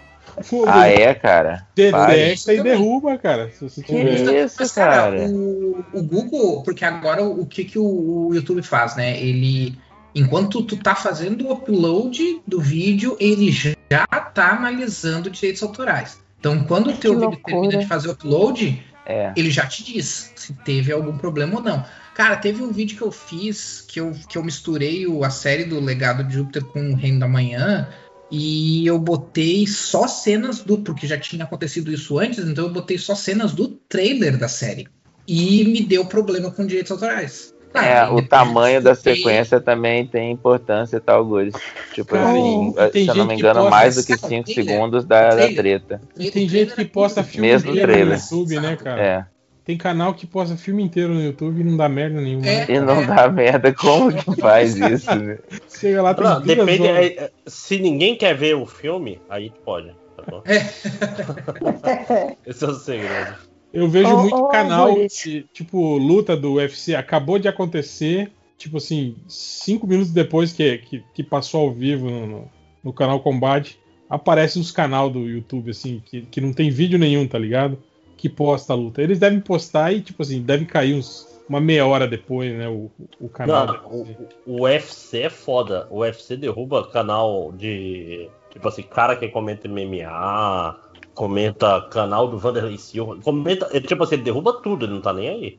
o 0.50 0.64
Ah, 0.66 0.88
é, 0.88 1.12
cara? 1.14 1.66
Detecta 1.74 2.54
e 2.54 2.62
derruba, 2.62 3.18
cara. 3.18 3.50
Se 3.50 3.68
você 3.68 3.82
tiver. 3.82 4.48
Mas, 4.58 4.72
cara, 4.72 5.26
O, 5.28 5.84
o 5.92 6.02
Google, 6.02 6.62
porque 6.62 6.84
agora 6.84 7.22
o 7.22 7.44
que, 7.44 7.64
que 7.64 7.78
o, 7.78 8.28
o 8.28 8.34
YouTube 8.34 8.62
faz, 8.62 8.96
né? 8.96 9.20
Ele, 9.20 9.76
enquanto 10.14 10.62
tu 10.62 10.76
tá 10.76 10.94
fazendo 10.94 11.46
o 11.46 11.52
upload 11.52 12.40
do 12.46 12.60
vídeo, 12.60 13.16
ele 13.20 13.50
já 13.50 14.06
tá 14.06 14.52
analisando 14.52 15.30
direitos 15.30 15.62
autorais. 15.62 16.22
Então, 16.40 16.64
quando 16.64 16.88
o 16.90 16.96
teu 16.96 17.14
Que 17.18 17.26
vídeo 17.26 17.42
termina 17.44 17.76
de 17.76 17.86
fazer 17.86 18.08
o 18.08 18.12
upload, 18.12 18.82
É. 19.06 19.32
ele 19.36 19.50
já 19.50 19.66
te 19.66 19.84
diz 19.84 20.32
se 20.34 20.54
teve 20.64 20.90
algum 20.90 21.16
problema 21.16 21.56
ou 21.56 21.62
não. 21.62 21.84
Cara, 22.14 22.36
teve 22.36 22.62
um 22.62 22.70
vídeo 22.70 22.96
que 22.96 23.02
eu 23.02 23.10
fiz 23.10 23.80
que 23.88 23.98
eu, 23.98 24.12
que 24.28 24.36
eu 24.36 24.44
misturei 24.44 25.06
o- 25.06 25.24
a 25.24 25.30
série 25.30 25.64
do 25.64 25.80
Legado 25.80 26.22
de 26.24 26.34
Júpiter 26.34 26.64
com 26.66 26.92
o 26.92 26.94
Reino 26.94 27.20
da 27.20 27.28
Manhã 27.28 27.88
e 28.30 28.86
eu 28.86 28.98
botei 28.98 29.66
só 29.66 30.06
cenas 30.06 30.60
do. 30.60 30.78
Porque 30.78 31.06
já 31.06 31.18
tinha 31.18 31.44
acontecido 31.44 31.92
isso 31.92 32.18
antes, 32.18 32.40
então 32.40 32.66
eu 32.66 32.72
botei 32.72 32.98
só 32.98 33.14
cenas 33.14 33.52
do 33.52 33.68
trailer 33.88 34.36
da 34.36 34.48
série. 34.48 34.88
E 35.26 35.64
me 35.64 35.82
deu 35.82 36.04
problema 36.04 36.50
com 36.50 36.66
direitos 36.66 36.92
autorais. 36.92 37.52
É, 37.74 38.04
o 38.06 38.20
tamanho 38.20 38.82
da 38.82 38.94
sequência 38.94 39.58
também 39.58 40.06
tem 40.06 40.30
importância, 40.30 41.00
tá, 41.00 41.14
Algures? 41.14 41.54
Tipo 41.94 42.14
Cara, 42.14 42.28
assim, 42.28 42.90
se 42.92 43.08
eu 43.08 43.14
não 43.14 43.26
me 43.26 43.34
engano, 43.34 43.70
mais 43.70 43.94
do 43.94 44.04
que 44.04 44.14
Cara, 44.18 44.28
5 44.28 44.44
trailer. 44.44 44.64
segundos 44.74 45.04
da, 45.06 45.34
da 45.34 45.48
treta. 45.48 46.02
E 46.18 46.30
tem 46.30 46.46
gente 46.46 46.74
que 46.74 46.84
posta 46.84 47.24
filme 47.24 47.48
Mesmo 47.48 47.74
no 47.74 47.80
trailer. 47.80 48.18
YouTube, 48.18 48.60
né, 48.60 48.76
cara? 48.76 49.02
É. 49.02 49.31
Tem 49.64 49.76
canal 49.76 50.12
que 50.12 50.26
posta 50.26 50.56
filme 50.56 50.82
inteiro 50.82 51.14
no 51.14 51.22
YouTube 51.22 51.60
e 51.60 51.64
não 51.64 51.76
dá 51.76 51.88
merda 51.88 52.20
nenhuma. 52.20 52.44
né? 52.44 52.66
E 52.68 52.80
não 52.80 53.06
dá 53.06 53.28
merda, 53.28 53.72
como 53.72 54.12
que 54.12 54.34
faz 54.40 54.76
isso, 54.76 55.14
né? 55.14 55.38
Chega 55.68 56.02
lá, 56.02 56.14
tem 56.14 56.24
Não, 56.24 56.40
depende. 56.42 56.86
é, 56.86 57.06
é, 57.06 57.30
se 57.46 57.78
ninguém 57.78 58.16
quer 58.16 58.34
ver 58.36 58.56
o 58.56 58.66
filme, 58.66 59.20
aí 59.30 59.52
pode. 59.64 59.94
Tá 60.16 60.24
bom? 60.28 60.42
Esse 62.44 62.64
é 62.64 62.68
o 62.68 62.74
segredo. 62.74 63.34
Eu 63.72 63.88
vejo 63.88 64.14
Ô, 64.14 64.18
muito 64.18 64.36
ô, 64.36 64.48
canal, 64.48 64.94
que, 64.94 65.46
tipo, 65.52 65.96
luta 65.96 66.36
do 66.36 66.54
UFC 66.54 66.94
acabou 66.94 67.38
de 67.38 67.48
acontecer, 67.48 68.30
tipo 68.58 68.76
assim, 68.76 69.16
cinco 69.28 69.86
minutos 69.86 70.12
depois 70.12 70.52
que, 70.52 70.78
que, 70.78 71.04
que 71.14 71.22
passou 71.22 71.62
ao 71.62 71.72
vivo 71.72 72.10
no, 72.10 72.26
no, 72.26 72.50
no 72.84 72.92
canal 72.92 73.20
Combate, 73.20 73.78
aparece 74.10 74.58
os 74.58 74.70
canal 74.70 75.08
do 75.08 75.20
YouTube, 75.20 75.70
assim, 75.70 76.02
que, 76.04 76.22
que 76.22 76.40
não 76.40 76.52
tem 76.52 76.68
vídeo 76.68 76.98
nenhum, 76.98 77.26
tá 77.26 77.38
ligado? 77.38 77.78
Que 78.22 78.28
posta 78.28 78.72
a 78.72 78.76
luta. 78.76 79.03
Eles 79.03 79.19
devem 79.19 79.40
postar 79.40 79.92
e, 79.92 80.01
tipo 80.01 80.22
assim, 80.22 80.40
deve 80.40 80.65
cair 80.65 80.94
uns, 80.94 81.26
uma 81.49 81.60
meia 81.60 81.85
hora 81.85 82.06
depois, 82.06 82.56
né, 82.56 82.69
o, 82.69 82.88
o 83.21 83.28
canal. 83.28 83.67
Não, 83.67 83.90
o, 83.90 84.06
o 84.47 84.62
UFC 84.62 85.22
é 85.22 85.28
foda. 85.28 85.88
O 85.90 86.03
UFC 86.03 86.37
derruba 86.37 86.87
canal 86.87 87.51
de. 87.51 88.31
Tipo 88.51 88.69
assim, 88.69 88.83
cara 88.83 89.17
que 89.17 89.26
comenta 89.26 89.67
MMA, 89.67 90.78
comenta 91.15 91.81
canal 91.90 92.28
do 92.28 92.38
Vanderlei 92.38 92.78
Silva. 92.78 93.19
Comenta. 93.24 93.69
é, 93.72 93.81
Tipo 93.81 94.05
assim, 94.05 94.15
ele 94.15 94.22
derruba 94.22 94.53
tudo, 94.53 94.85
ele 94.85 94.92
não 94.92 95.01
tá 95.01 95.12
nem 95.12 95.28
aí. 95.28 95.58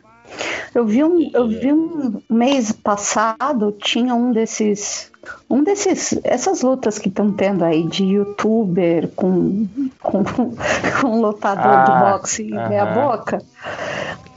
Eu 0.73 0.85
vi 0.85 1.03
um, 1.03 1.29
eu 1.33 1.45
vi 1.45 1.73
um 1.73 2.21
mês 2.29 2.71
passado, 2.71 3.73
tinha 3.73 4.15
um 4.15 4.31
desses. 4.31 5.11
Um 5.49 5.63
desses. 5.63 6.19
Essas 6.23 6.61
lutas 6.61 6.99
que 6.99 7.07
estão 7.09 7.31
tendo 7.31 7.63
aí 7.63 7.87
de 7.87 8.03
youtuber 8.03 9.07
com, 9.15 9.67
com, 10.01 10.23
com 11.01 11.21
lutador 11.21 11.65
Ah, 11.65 11.83
de 11.83 11.91
boxe 11.91 12.43
e 12.43 12.53
aham. 12.53 12.69
meia 12.69 12.85
boca. 12.85 13.41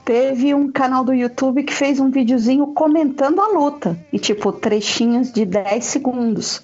Teve 0.04 0.54
um 0.54 0.70
canal 0.70 1.04
do 1.04 1.12
YouTube 1.12 1.64
que 1.64 1.72
fez 1.74 1.98
um 1.98 2.10
videozinho 2.10 2.68
comentando 2.68 3.40
a 3.40 3.48
luta. 3.48 3.98
E 4.12 4.18
tipo, 4.18 4.52
trechinhos 4.52 5.32
de 5.32 5.44
10 5.44 5.84
segundos. 5.84 6.62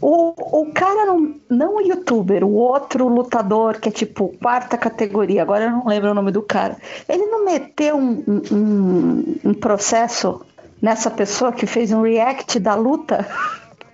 O, 0.00 0.60
o 0.62 0.72
cara 0.72 1.04
não, 1.06 1.34
não 1.50 1.76
o 1.76 1.80
youtuber, 1.82 2.42
o 2.44 2.52
outro 2.54 3.08
lutador, 3.08 3.78
que 3.78 3.88
é 3.88 3.92
tipo 3.92 4.32
quarta 4.40 4.78
categoria, 4.78 5.42
agora 5.42 5.64
eu 5.64 5.70
não 5.70 5.86
lembro 5.86 6.10
o 6.10 6.14
nome 6.14 6.30
do 6.32 6.40
cara. 6.40 6.76
Ele 7.08 7.26
não 7.26 7.44
meteu 7.44 7.96
um- 7.96 8.22
um, 8.50 9.34
um 9.50 9.54
processo 9.54 10.40
nessa 10.82 11.10
pessoa 11.10 11.52
que 11.52 11.64
fez 11.66 11.92
um 11.92 12.02
react 12.02 12.58
da 12.58 12.74
luta 12.74 13.26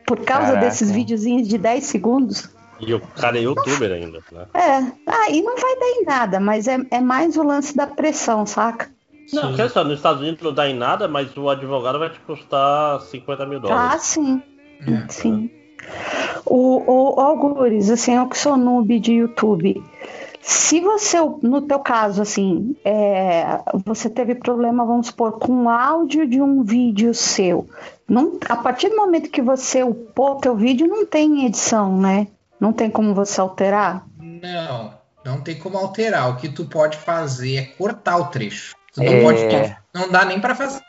por 0.06 0.21
causa 0.24 0.47
Caraca. 0.54 0.67
desses 0.67 0.90
videozinhos 0.90 1.47
de 1.47 1.58
10 1.58 1.85
segundos? 1.85 2.49
E 2.81 2.94
o 2.94 3.01
cara 3.01 3.37
é 3.38 3.42
youtuber 3.42 3.92
ainda, 3.92 4.21
né? 4.33 4.47
É, 4.54 5.12
aí 5.26 5.42
não 5.42 5.56
vai 5.56 5.78
dar 5.78 5.87
em 5.87 6.04
nada, 6.04 6.40
mas 6.40 6.67
é, 6.67 6.78
é 6.90 7.01
mais 7.01 7.37
o 7.37 7.42
lance 7.42 7.76
da 7.76 7.87
pressão, 7.87 8.47
saca? 8.47 8.88
Não, 9.33 9.54
quer 9.54 9.69
só, 9.69 9.85
nos 9.85 9.94
Estados 9.99 10.22
Unidos 10.22 10.40
não 10.42 10.54
dá 10.54 10.67
em 10.69 10.74
nada, 10.74 11.06
mas 11.06 11.37
o 11.37 11.51
advogado 11.51 11.99
vai 11.99 12.08
te 12.08 12.19
custar 12.21 13.01
50 13.03 13.44
mil 13.44 13.58
Ah, 13.58 13.60
dólares. 13.60 14.03
sim. 14.03 14.42
Sim. 15.08 15.51
O, 16.47 16.83
o 17.17 17.21
Algures, 17.21 17.90
assim, 17.90 18.15
eu 18.15 18.26
que 18.26 18.38
sou 18.38 18.56
noob 18.56 18.99
de 18.99 19.12
YouTube. 19.15 19.83
Se 20.48 20.81
você, 20.81 21.18
no 21.42 21.60
teu 21.60 21.78
caso, 21.78 22.22
assim, 22.22 22.74
é, 22.82 23.60
você 23.84 24.08
teve 24.08 24.34
problema, 24.34 24.82
vamos 24.82 25.08
supor, 25.08 25.32
com 25.32 25.64
o 25.64 25.68
áudio 25.68 26.26
de 26.26 26.40
um 26.40 26.62
vídeo 26.62 27.12
seu, 27.12 27.68
não, 28.08 28.38
a 28.48 28.56
partir 28.56 28.88
do 28.88 28.97
momento 28.97 29.28
que 29.28 29.42
você 29.42 29.82
upou 29.82 30.36
teu 30.36 30.56
vídeo, 30.56 30.86
não 30.86 31.04
tem 31.04 31.44
edição, 31.44 32.00
né? 32.00 32.28
Não 32.58 32.72
tem 32.72 32.88
como 32.88 33.12
você 33.14 33.38
alterar? 33.38 34.06
Não, 34.18 34.94
não 35.22 35.38
tem 35.42 35.58
como 35.58 35.76
alterar. 35.76 36.31
O 36.31 36.36
que 36.36 36.48
tu 36.48 36.64
pode 36.64 36.97
fazer 36.97 37.56
é 37.56 37.62
cortar 37.64 38.16
o 38.16 38.28
trecho. 38.28 38.74
Tu 38.94 39.02
não 39.02 39.12
É. 39.12 39.22
pode. 39.22 39.76
Não 39.92 40.10
dá 40.10 40.24
nem 40.24 40.40
pra 40.40 40.54
fazer. 40.54 40.81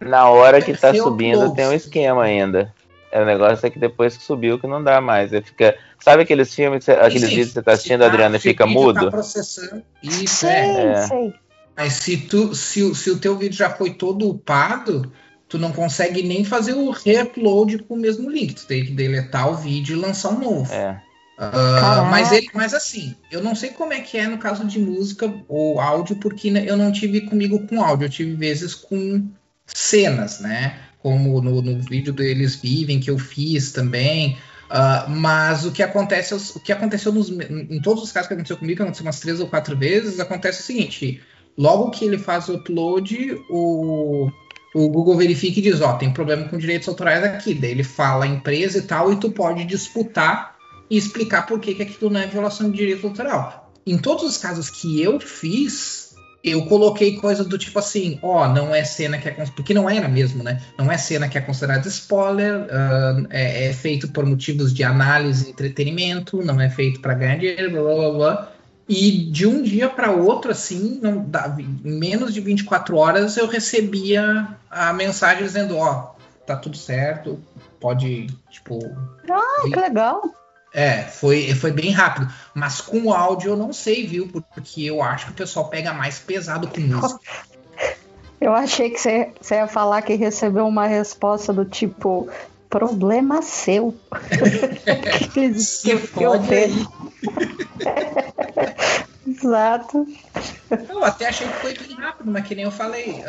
Na 0.00 0.28
hora 0.30 0.62
que 0.62 0.72
tá 0.72 0.94
subindo 0.94 1.52
tem 1.52 1.66
um 1.66 1.72
esquema 1.72 2.22
ainda. 2.22 2.72
É, 3.12 3.20
o 3.22 3.26
negócio 3.26 3.66
é 3.66 3.70
que 3.70 3.78
depois 3.78 4.16
que 4.16 4.22
subiu 4.22 4.58
que 4.58 4.66
não 4.66 4.82
dá 4.82 5.00
mais. 5.00 5.32
Aí 5.32 5.42
fica. 5.42 5.76
Sabe 5.98 6.22
aqueles 6.22 6.54
filmes, 6.54 6.88
aqueles 6.88 7.22
Sim, 7.22 7.28
vídeos 7.28 7.48
que 7.48 7.54
você 7.54 7.62
tá 7.62 7.72
assistindo, 7.72 8.00
tá- 8.00 8.06
Adriana, 8.06 8.36
e 8.36 8.40
fica 8.40 8.64
vídeo 8.64 8.80
mudo? 8.80 9.00
Tá 9.00 9.10
processando. 9.10 9.82
Isso, 10.02 10.46
é. 10.46 11.06
sei. 11.06 11.34
Mas 11.76 11.94
se, 11.94 12.16
tu, 12.18 12.54
se, 12.54 12.82
o- 12.82 12.94
se 12.94 13.10
o 13.10 13.18
teu 13.18 13.36
vídeo 13.36 13.56
já 13.56 13.70
foi 13.70 13.90
todo 13.94 14.28
upado, 14.28 15.12
tu 15.48 15.58
não 15.58 15.72
consegue 15.72 16.22
nem 16.22 16.44
fazer 16.44 16.74
o 16.74 16.90
re-upload 16.90 17.78
com 17.84 17.94
o 17.94 17.98
mesmo 17.98 18.30
link. 18.30 18.54
Tu 18.54 18.66
tem 18.66 18.84
que 18.84 18.92
deletar 18.92 19.50
o 19.50 19.56
vídeo 19.56 19.96
e 19.96 20.00
lançar 20.00 20.30
um 20.30 20.38
novo. 20.38 20.72
É. 20.72 21.00
Caraca. 21.36 22.02
mas, 22.02 22.32
ele, 22.32 22.48
mas 22.52 22.74
assim, 22.74 23.16
eu 23.32 23.42
não 23.42 23.54
sei 23.54 23.70
como 23.70 23.94
é 23.94 24.00
que 24.00 24.18
é 24.18 24.26
no 24.28 24.36
caso 24.36 24.62
de 24.66 24.78
música 24.78 25.32
ou 25.48 25.80
áudio, 25.80 26.16
porque 26.16 26.50
né, 26.50 26.64
eu 26.68 26.76
não 26.76 26.92
tive 26.92 27.22
comigo 27.22 27.66
com 27.66 27.82
áudio, 27.82 28.04
eu 28.04 28.10
tive 28.10 28.34
vezes 28.34 28.74
com 28.74 29.26
cenas, 29.66 30.38
né? 30.40 30.78
Como 31.02 31.40
no, 31.40 31.62
no 31.62 31.80
vídeo 31.80 32.12
do 32.12 32.22
Eles 32.22 32.56
Vivem, 32.56 33.00
que 33.00 33.10
eu 33.10 33.18
fiz 33.18 33.72
também. 33.72 34.38
Ah, 34.70 35.06
mas 35.08 35.64
o 35.64 35.72
que 35.72 35.82
acontece, 35.82 36.32
o 36.34 36.60
que 36.60 36.72
aconteceu 36.72 37.12
nos, 37.12 37.28
em 37.28 37.80
todos 37.80 38.04
os 38.04 38.12
casos 38.12 38.28
que 38.28 38.34
aconteceu 38.34 38.56
comigo, 38.56 38.76
que 38.76 38.82
aconteceu 38.82 39.04
umas 39.04 39.18
três 39.18 39.40
ou 39.40 39.48
quatro 39.48 39.76
vezes, 39.76 40.20
acontece 40.20 40.60
o 40.60 40.64
seguinte: 40.64 41.20
logo 41.58 41.90
que 41.90 42.04
ele 42.04 42.18
faz 42.18 42.48
o 42.48 42.54
upload, 42.54 43.36
o, 43.50 44.30
o 44.72 44.88
Google 44.88 45.16
verifica 45.16 45.58
e 45.58 45.62
diz, 45.62 45.80
ó, 45.80 45.94
tem 45.94 46.12
problema 46.12 46.48
com 46.48 46.56
direitos 46.56 46.88
autorais 46.88 47.24
aqui. 47.24 47.52
Daí 47.52 47.72
ele 47.72 47.82
fala 47.82 48.24
a 48.24 48.28
empresa 48.28 48.78
e 48.78 48.82
tal, 48.82 49.12
e 49.12 49.16
tu 49.16 49.32
pode 49.32 49.64
disputar 49.64 50.56
e 50.88 50.96
explicar 50.96 51.46
por 51.46 51.58
que, 51.58 51.74
que 51.74 51.82
aquilo 51.82 52.10
não 52.10 52.20
é 52.20 52.26
violação 52.28 52.70
de 52.70 52.76
direito 52.76 53.06
autoral. 53.08 53.72
Em 53.84 53.98
todos 53.98 54.22
os 54.22 54.36
casos 54.36 54.70
que 54.70 55.02
eu 55.02 55.18
fiz, 55.18 55.99
eu 56.42 56.64
coloquei 56.66 57.16
coisa 57.16 57.44
do 57.44 57.58
tipo 57.58 57.78
assim, 57.78 58.18
ó, 58.22 58.48
não 58.48 58.74
é 58.74 58.82
cena 58.82 59.18
que 59.18 59.28
é 59.28 59.32
porque 59.54 59.74
não 59.74 59.88
era 59.88 60.08
mesmo, 60.08 60.42
né? 60.42 60.60
Não 60.78 60.90
é 60.90 60.96
cena 60.96 61.28
que 61.28 61.36
é 61.36 61.40
considerada 61.40 61.86
spoiler, 61.88 62.66
ah, 62.70 63.22
é, 63.30 63.66
é 63.68 63.72
feito 63.72 64.08
por 64.08 64.24
motivos 64.24 64.72
de 64.72 64.82
análise 64.82 65.46
e 65.46 65.50
entretenimento, 65.50 66.42
não 66.42 66.60
é 66.60 66.70
feito 66.70 67.00
para 67.00 67.14
ganhar 67.14 67.36
dinheiro, 67.36 67.70
blá 67.70 67.94
blá 67.94 68.10
blá. 68.10 68.52
E 68.88 69.10
de 69.30 69.46
um 69.46 69.62
dia 69.62 69.88
para 69.88 70.10
outro, 70.10 70.50
assim, 70.50 70.98
não, 71.00 71.22
dá- 71.24 71.54
em 71.58 71.92
menos 71.92 72.34
de 72.34 72.40
24 72.40 72.96
horas, 72.96 73.36
eu 73.36 73.46
recebia 73.46 74.48
a 74.68 74.92
mensagem 74.92 75.44
dizendo: 75.44 75.76
Ó, 75.76 76.14
tá 76.46 76.56
tudo 76.56 76.76
certo, 76.76 77.38
pode, 77.78 78.26
tipo, 78.50 78.80
Ah, 79.30 79.62
que 79.62 79.76
legal. 79.76 80.22
É, 80.72 81.02
foi, 81.02 81.54
foi 81.54 81.72
bem 81.72 81.90
rápido. 81.90 82.32
Mas 82.54 82.80
com 82.80 83.02
o 83.02 83.12
áudio 83.12 83.52
eu 83.52 83.56
não 83.56 83.72
sei, 83.72 84.06
viu? 84.06 84.28
Porque 84.28 84.84
eu 84.84 85.02
acho 85.02 85.26
que 85.26 85.32
o 85.32 85.34
pessoal 85.34 85.68
pega 85.68 85.92
mais 85.92 86.18
pesado 86.18 86.68
com 86.68 86.80
música. 86.80 87.20
Eu 88.40 88.54
achei 88.54 88.88
que 88.88 88.98
você 88.98 89.32
ia 89.50 89.66
falar 89.66 90.00
que 90.00 90.14
recebeu 90.14 90.66
uma 90.66 90.86
resposta 90.86 91.52
do 91.52 91.64
tipo. 91.64 92.28
Problema 92.70 93.42
seu. 93.42 93.94
que, 95.32 95.50
que, 95.82 96.22
eu 96.24 96.40
vejo. 96.40 96.88
Exato. 99.26 100.06
Eu 100.88 101.04
até 101.04 101.28
achei 101.28 101.46
que 101.48 101.54
foi 101.54 101.74
bem 101.74 101.96
rápido, 101.96 102.30
mas 102.30 102.46
que 102.46 102.54
nem 102.54 102.64
eu 102.64 102.70
falei. 102.70 103.22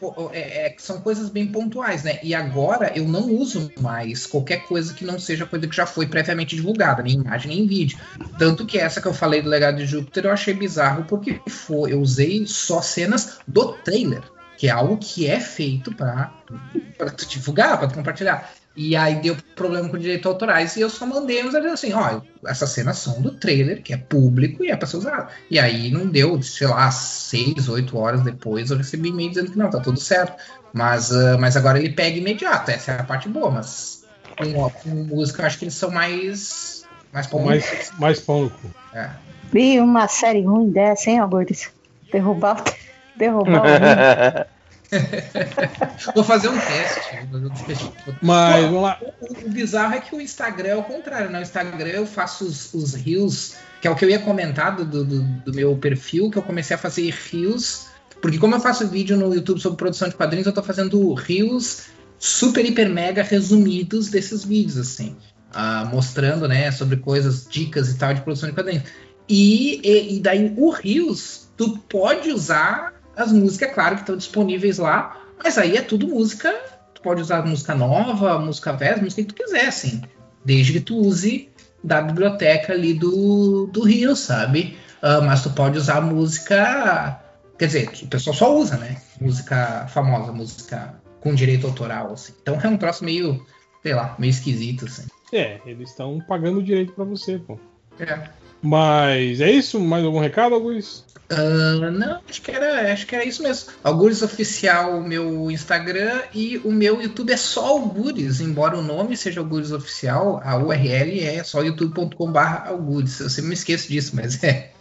pô, 0.00 0.30
é- 0.32 0.66
é 0.66 0.74
são 0.78 1.00
coisas 1.00 1.28
bem 1.28 1.46
pontuais, 1.46 2.02
né? 2.02 2.18
E 2.22 2.34
agora 2.34 2.92
eu 2.96 3.06
não 3.06 3.30
uso 3.30 3.70
mais 3.80 4.26
qualquer 4.26 4.66
coisa 4.66 4.94
que 4.94 5.04
não 5.04 5.18
seja 5.18 5.46
coisa 5.46 5.66
que 5.68 5.76
já 5.76 5.86
foi 5.86 6.06
previamente 6.06 6.56
divulgada, 6.56 7.02
nem 7.02 7.14
imagem, 7.14 7.54
nem 7.54 7.66
vídeo. 7.66 7.98
Tanto 8.38 8.66
que 8.66 8.78
essa 8.78 9.00
que 9.00 9.08
eu 9.08 9.14
falei 9.14 9.42
do 9.42 9.48
legado 9.48 9.76
de 9.76 9.86
Júpiter 9.86 10.24
eu 10.24 10.30
achei 10.30 10.54
bizarro 10.54 11.04
porque 11.04 11.40
foi, 11.48 11.92
eu 11.92 12.00
usei 12.00 12.46
só 12.46 12.80
cenas 12.80 13.38
do 13.46 13.72
trailer, 13.72 14.22
que 14.64 14.68
é 14.68 14.72
algo 14.72 14.96
que 14.96 15.26
é 15.26 15.38
feito 15.40 15.94
tu 15.94 17.26
divulgar, 17.28 17.76
pra 17.78 17.86
tu 17.86 17.94
compartilhar. 17.96 18.50
E 18.74 18.96
aí 18.96 19.16
deu 19.16 19.36
problema 19.54 19.90
com 19.90 19.98
direitos 19.98 20.24
autorais 20.24 20.74
e 20.76 20.80
eu 20.80 20.88
só 20.88 21.04
mandei 21.04 21.36
eles 21.40 21.52
dizendo 21.52 21.68
assim, 21.68 21.92
ó, 21.92 22.22
essas 22.46 22.70
cenas 22.70 22.96
são 22.96 23.20
do 23.20 23.32
trailer, 23.32 23.82
que 23.82 23.92
é 23.92 23.98
público 23.98 24.64
e 24.64 24.70
é 24.70 24.76
pra 24.76 24.88
ser 24.88 24.96
usado. 24.96 25.30
E 25.50 25.58
aí 25.58 25.90
não 25.90 26.06
deu, 26.06 26.40
sei 26.40 26.66
lá, 26.66 26.90
seis, 26.90 27.68
oito 27.68 27.98
horas 27.98 28.22
depois 28.22 28.70
eu 28.70 28.78
recebi 28.78 29.10
e-mail 29.10 29.28
dizendo 29.28 29.52
que 29.52 29.58
não, 29.58 29.68
tá 29.68 29.80
tudo 29.80 30.00
certo. 30.00 30.32
Mas, 30.72 31.12
ah, 31.12 31.36
mas 31.38 31.58
agora 31.58 31.78
ele 31.78 31.90
pega 31.90 32.16
imediato, 32.16 32.70
essa 32.70 32.92
é 32.92 33.00
a 33.02 33.04
parte 33.04 33.28
boa, 33.28 33.50
mas 33.50 34.02
com, 34.38 34.70
com 34.70 34.88
música 34.88 35.42
eu 35.42 35.46
acho 35.46 35.58
que 35.58 35.66
eles 35.66 35.74
são 35.74 35.90
mais. 35.90 36.86
Mais 37.12 37.26
pão. 37.26 37.44
Mais, 37.44 37.92
mais 37.98 38.18
pão 38.18 38.44
no 38.44 38.50
cu. 38.50 38.70
É. 38.94 39.10
Vi 39.52 39.78
uma 39.78 40.08
série 40.08 40.42
ruim 40.42 40.70
dessa, 40.70 41.10
hein, 41.10 41.20
Agores? 41.20 41.70
Derrubar, 42.10 42.62
o- 42.62 42.64
derrubar 43.18 43.62
o. 43.62 44.53
Vou 46.14 46.24
fazer 46.24 46.48
um 46.48 46.58
teste. 46.58 47.26
vou 47.30 47.40
fazer 47.40 47.46
um 47.46 47.66
teste. 47.66 47.92
Mas, 48.22 48.64
vamos 48.64 48.82
lá. 48.82 49.00
O, 49.20 49.46
o 49.46 49.50
bizarro 49.50 49.94
é 49.94 50.00
que 50.00 50.14
o 50.14 50.20
Instagram 50.20 50.68
é 50.68 50.76
o 50.76 50.82
contrário, 50.82 51.30
né? 51.30 51.38
O 51.38 51.42
Instagram 51.42 51.88
eu 51.88 52.06
faço 52.06 52.44
os, 52.44 52.72
os 52.74 52.94
reels, 52.94 53.54
que 53.80 53.88
é 53.88 53.90
o 53.90 53.96
que 53.96 54.04
eu 54.04 54.10
ia 54.10 54.18
comentar 54.18 54.76
do, 54.76 54.84
do, 54.84 55.22
do 55.22 55.54
meu 55.54 55.76
perfil, 55.76 56.30
que 56.30 56.38
eu 56.38 56.42
comecei 56.42 56.74
a 56.74 56.78
fazer 56.78 57.12
reels. 57.30 57.86
Porque 58.20 58.38
como 58.38 58.54
eu 58.54 58.60
faço 58.60 58.88
vídeo 58.88 59.16
no 59.16 59.34
YouTube 59.34 59.60
sobre 59.60 59.76
produção 59.76 60.08
de 60.08 60.14
quadrinhos, 60.14 60.46
eu 60.46 60.52
tô 60.52 60.62
fazendo 60.62 61.12
reels 61.14 61.82
super, 62.18 62.64
hiper, 62.64 62.88
mega 62.88 63.22
resumidos 63.22 64.08
desses 64.08 64.44
vídeos, 64.44 64.78
assim. 64.78 65.16
ah, 65.54 65.88
mostrando, 65.90 66.48
né, 66.48 66.70
sobre 66.72 66.96
coisas, 66.96 67.46
dicas 67.48 67.88
e 67.90 67.96
tal 67.96 68.12
de 68.12 68.20
produção 68.20 68.48
de 68.48 68.54
quadrinhos. 68.54 68.84
E, 69.28 69.80
e, 69.82 70.16
e 70.16 70.20
daí 70.20 70.52
o 70.56 70.70
Rios, 70.70 71.48
tu 71.56 71.78
pode 71.88 72.30
usar 72.30 72.93
as 73.16 73.32
músicas, 73.32 73.72
claro, 73.72 73.96
que 73.96 74.02
estão 74.02 74.16
disponíveis 74.16 74.78
lá, 74.78 75.20
mas 75.42 75.58
aí 75.58 75.76
é 75.76 75.82
tudo 75.82 76.08
música. 76.08 76.52
Tu 76.94 77.00
pode 77.00 77.20
usar 77.20 77.46
música 77.46 77.74
nova, 77.74 78.38
música 78.38 78.72
velha, 78.72 79.02
música 79.02 79.22
que 79.22 79.28
tu 79.28 79.34
quiser, 79.34 79.66
assim. 79.66 80.02
Desde 80.44 80.72
que 80.72 80.80
tu 80.80 80.96
use 80.96 81.48
da 81.82 82.00
biblioteca 82.00 82.72
ali 82.72 82.94
do, 82.94 83.66
do 83.66 83.84
Rios, 83.84 84.20
sabe? 84.20 84.76
Ah, 85.02 85.20
mas 85.20 85.42
tu 85.42 85.50
pode 85.50 85.76
usar 85.76 86.00
música. 86.00 87.20
Quer 87.58 87.66
dizer, 87.66 87.90
o 88.02 88.06
pessoal 88.06 88.34
só 88.34 88.56
usa, 88.56 88.78
né? 88.78 88.96
Música 89.20 89.86
famosa, 89.88 90.32
música 90.32 90.94
com 91.20 91.34
direito 91.34 91.66
autoral, 91.66 92.14
assim. 92.14 92.32
Então 92.40 92.58
é 92.62 92.68
um 92.68 92.78
troço 92.78 93.04
meio, 93.04 93.44
sei 93.82 93.94
lá, 93.94 94.14
meio 94.18 94.30
esquisito, 94.30 94.86
assim. 94.86 95.06
É, 95.30 95.60
eles 95.66 95.90
estão 95.90 96.20
pagando 96.26 96.62
direito 96.62 96.92
pra 96.94 97.04
você, 97.04 97.38
pô. 97.38 97.58
É. 97.98 98.28
Mas 98.64 99.42
é 99.42 99.50
isso? 99.50 99.78
Mais 99.78 100.02
algum 100.02 100.18
recado, 100.18 100.54
Augusto? 100.54 101.04
Ah, 101.28 101.90
não, 101.90 102.20
acho 102.26 102.40
que, 102.40 102.50
era, 102.50 102.90
acho 102.90 103.06
que 103.06 103.14
era 103.14 103.24
isso 103.24 103.42
mesmo. 103.42 103.72
Algures 103.82 104.22
Oficial, 104.22 104.98
o 104.98 105.06
meu 105.06 105.50
Instagram, 105.50 106.22
e 106.34 106.56
o 106.64 106.72
meu 106.72 107.02
YouTube 107.02 107.30
é 107.30 107.36
só 107.36 107.66
Algures, 107.66 108.40
embora 108.40 108.78
o 108.78 108.82
nome 108.82 109.18
seja 109.18 109.40
Algures 109.40 109.70
Oficial, 109.70 110.40
a 110.42 110.56
URL 110.56 111.20
é 111.20 111.44
só 111.44 111.62
youtube.com.br 111.62 112.38
Algures. 112.66 113.20
Eu 113.20 113.28
sempre 113.28 113.48
me 113.48 113.54
esqueço 113.54 113.88
disso, 113.88 114.16
mas 114.16 114.42
é. 114.42 114.72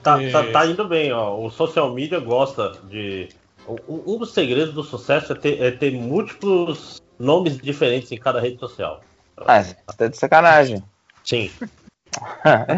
Tá, 0.00 0.22
É. 0.22 0.30
tá, 0.30 0.44
tá 0.44 0.66
indo 0.66 0.86
bem, 0.86 1.12
ó. 1.12 1.44
O 1.44 1.50
social 1.50 1.92
media 1.92 2.20
gosta 2.20 2.72
de. 2.88 3.30
Um, 3.68 4.14
um 4.14 4.16
dos 4.16 4.32
segredos 4.32 4.72
do 4.74 4.84
sucesso 4.84 5.32
é 5.32 5.34
ter, 5.34 5.60
é 5.60 5.70
ter 5.72 5.92
múltiplos 5.92 7.02
nomes 7.18 7.58
diferentes 7.58 8.12
em 8.12 8.16
cada 8.16 8.40
rede 8.40 8.60
social. 8.60 9.02
Ah, 9.36 9.60
você 9.62 9.74
tá 9.96 10.06
de 10.06 10.16
sacanagem. 10.16 10.82
Sim. 11.24 11.50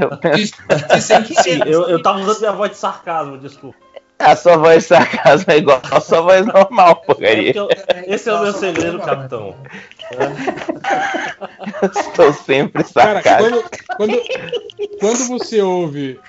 Eu 0.01 0.17
penso... 0.19 0.55
Sim, 1.43 1.61
eu, 1.67 1.89
eu 1.89 2.03
tava 2.03 2.19
usando 2.21 2.41
minha 2.41 2.53
voz 2.53 2.71
de 2.73 2.77
sarcasmo, 2.77 3.39
desculpa. 3.39 3.79
A 4.19 4.37
sua 4.37 4.57
voz 4.59 4.83
de 4.83 4.89
sarcasmo 4.89 5.51
é 5.51 5.57
igual 5.57 5.81
a 5.91 6.01
sua 6.01 6.21
voz 6.21 6.45
normal, 6.45 6.97
porcaria. 6.97 7.53
É 7.53 7.59
eu- 7.59 7.69
esse 8.07 8.29
é 8.29 8.35
o 8.35 8.43
meu 8.43 8.53
segredo, 8.53 8.99
capitão. 9.01 9.55
Eu 11.81 11.89
estou 11.89 12.33
sempre 12.33 12.85
Cara, 12.85 13.23
sarcástico. 13.23 13.71
quando, 13.97 14.17
quando, 14.19 14.99
quando 15.01 15.29
você 15.29 15.63
ouve 15.63 16.21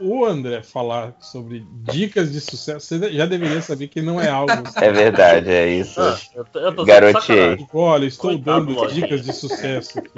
o 0.00 0.24
André 0.24 0.62
falar 0.62 1.14
sobre 1.20 1.64
dicas 1.92 2.32
de 2.32 2.40
sucesso, 2.40 2.86
você 2.86 3.12
já 3.12 3.26
deveria 3.26 3.60
saber 3.62 3.88
que 3.88 4.00
não 4.02 4.20
é 4.20 4.28
algo. 4.28 4.50
É 4.80 4.90
verdade, 4.90 5.50
é 5.50 5.68
isso. 5.68 6.00
Ah, 6.00 6.18
eu 6.34 6.44
tô- 6.44 6.84
Garoteei. 6.84 7.56
Tipo, 7.58 7.78
Olha, 7.78 8.06
estou 8.06 8.30
Coitado 8.30 8.60
do 8.66 8.66
dando 8.74 8.80
Lojinha. 8.80 9.02
dicas 9.06 9.24
de 9.24 9.32
sucesso 9.32 9.98
aqui. 9.98 10.10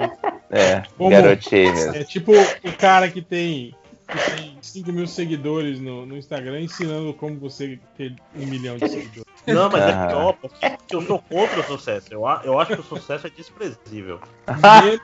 É, 0.49 0.83
Como- 0.97 1.09
garoteei 1.09 1.71
mesmo. 1.71 1.95
É 1.95 2.03
tipo 2.03 2.31
o 2.33 2.77
cara 2.77 3.09
que 3.09 3.21
tem, 3.21 3.73
que 4.07 4.31
tem 4.35 4.57
5 4.61 4.91
mil 4.91 5.07
seguidores 5.07 5.79
no, 5.79 6.05
no 6.05 6.17
Instagram 6.17 6.61
ensinando 6.61 7.13
como 7.13 7.37
você 7.39 7.79
ter 7.97 8.13
um 8.35 8.45
milhão 8.45 8.77
de 8.77 8.87
seguidores. 8.87 9.32
Não, 9.47 9.69
mas 9.69 9.81
é 9.83 9.91
Ah. 9.91 10.07
pior, 10.07 10.33
porque 10.33 10.95
eu 10.95 11.01
sou 11.01 11.19
contra 11.19 11.59
o 11.59 11.63
sucesso. 11.63 12.07
Eu, 12.11 12.21
eu 12.43 12.59
acho 12.59 12.73
que 12.75 12.79
o 12.79 12.83
sucesso 12.83 13.27
é 13.27 13.29
desprezível. 13.29 14.19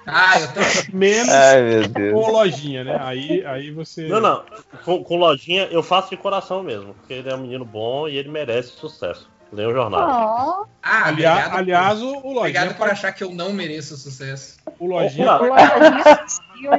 Ah, 0.07 0.39
eu 0.39 0.47
tô. 0.53 0.59
Menos 0.93 1.29
Ai, 1.29 1.61
meu 1.61 1.87
Deus. 1.87 2.13
com 2.13 2.31
lojinha, 2.31 2.83
né? 2.83 2.97
Aí, 3.01 3.45
aí 3.45 3.71
você. 3.71 4.07
Não, 4.07 4.19
não. 4.21 4.43
Com, 4.85 5.03
com 5.03 5.17
lojinha 5.17 5.67
eu 5.71 5.81
faço 5.83 6.09
de 6.09 6.17
coração 6.17 6.63
mesmo. 6.63 6.93
Porque 6.93 7.13
ele 7.13 7.29
é 7.29 7.35
um 7.35 7.39
menino 7.39 7.65
bom 7.65 8.07
e 8.07 8.17
ele 8.17 8.29
merece 8.29 8.69
sucesso. 8.69 9.29
Leia 9.51 9.69
o 9.69 9.73
jornal. 9.73 10.01
Ó, 10.07 10.65
Ah, 10.83 11.07
Aliás, 11.07 11.47
obrigado, 11.47 11.57
aliás, 11.57 12.01
o, 12.03 12.07
o 12.07 12.11
Lojinha, 12.11 12.39
obrigado 12.39 12.77
por 12.77 12.87
achar 12.87 13.11
que 13.11 13.23
eu 13.23 13.31
não 13.31 13.51
mereço 13.51 13.97
sucesso. 13.97 14.57
o 14.79 14.85
Lojinha, 14.85 15.33
Ô, 15.37 15.45
lojinha- 15.47 16.25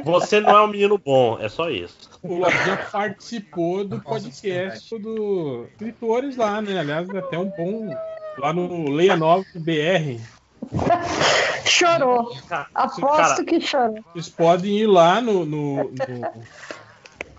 Você 0.03 0.39
não 0.39 0.49
é 0.57 0.63
um 0.63 0.67
menino 0.67 0.97
bom, 0.97 1.37
é 1.39 1.49
só 1.49 1.69
isso. 1.69 2.09
o 2.23 2.35
Lojinha 2.35 2.77
participou 2.91 3.83
do 3.83 3.99
podcast 4.01 4.97
do 4.99 5.65
escritores 5.71 6.35
lá, 6.37 6.61
né? 6.61 6.79
Aliás, 6.79 7.09
até 7.09 7.37
um 7.37 7.49
bom. 7.49 7.95
Lá 8.37 8.53
no 8.53 8.89
Leia 8.89 9.17
9 9.17 9.45
BR. 9.55 10.19
chorou. 11.65 12.33
Cara, 12.47 12.67
Aposto 12.73 13.43
que 13.45 13.59
chorou. 13.61 13.99
Vocês 14.13 14.29
podem 14.29 14.77
ir 14.79 14.87
lá 14.87 15.21
no, 15.21 15.45
no, 15.45 15.75
no- 15.85 15.91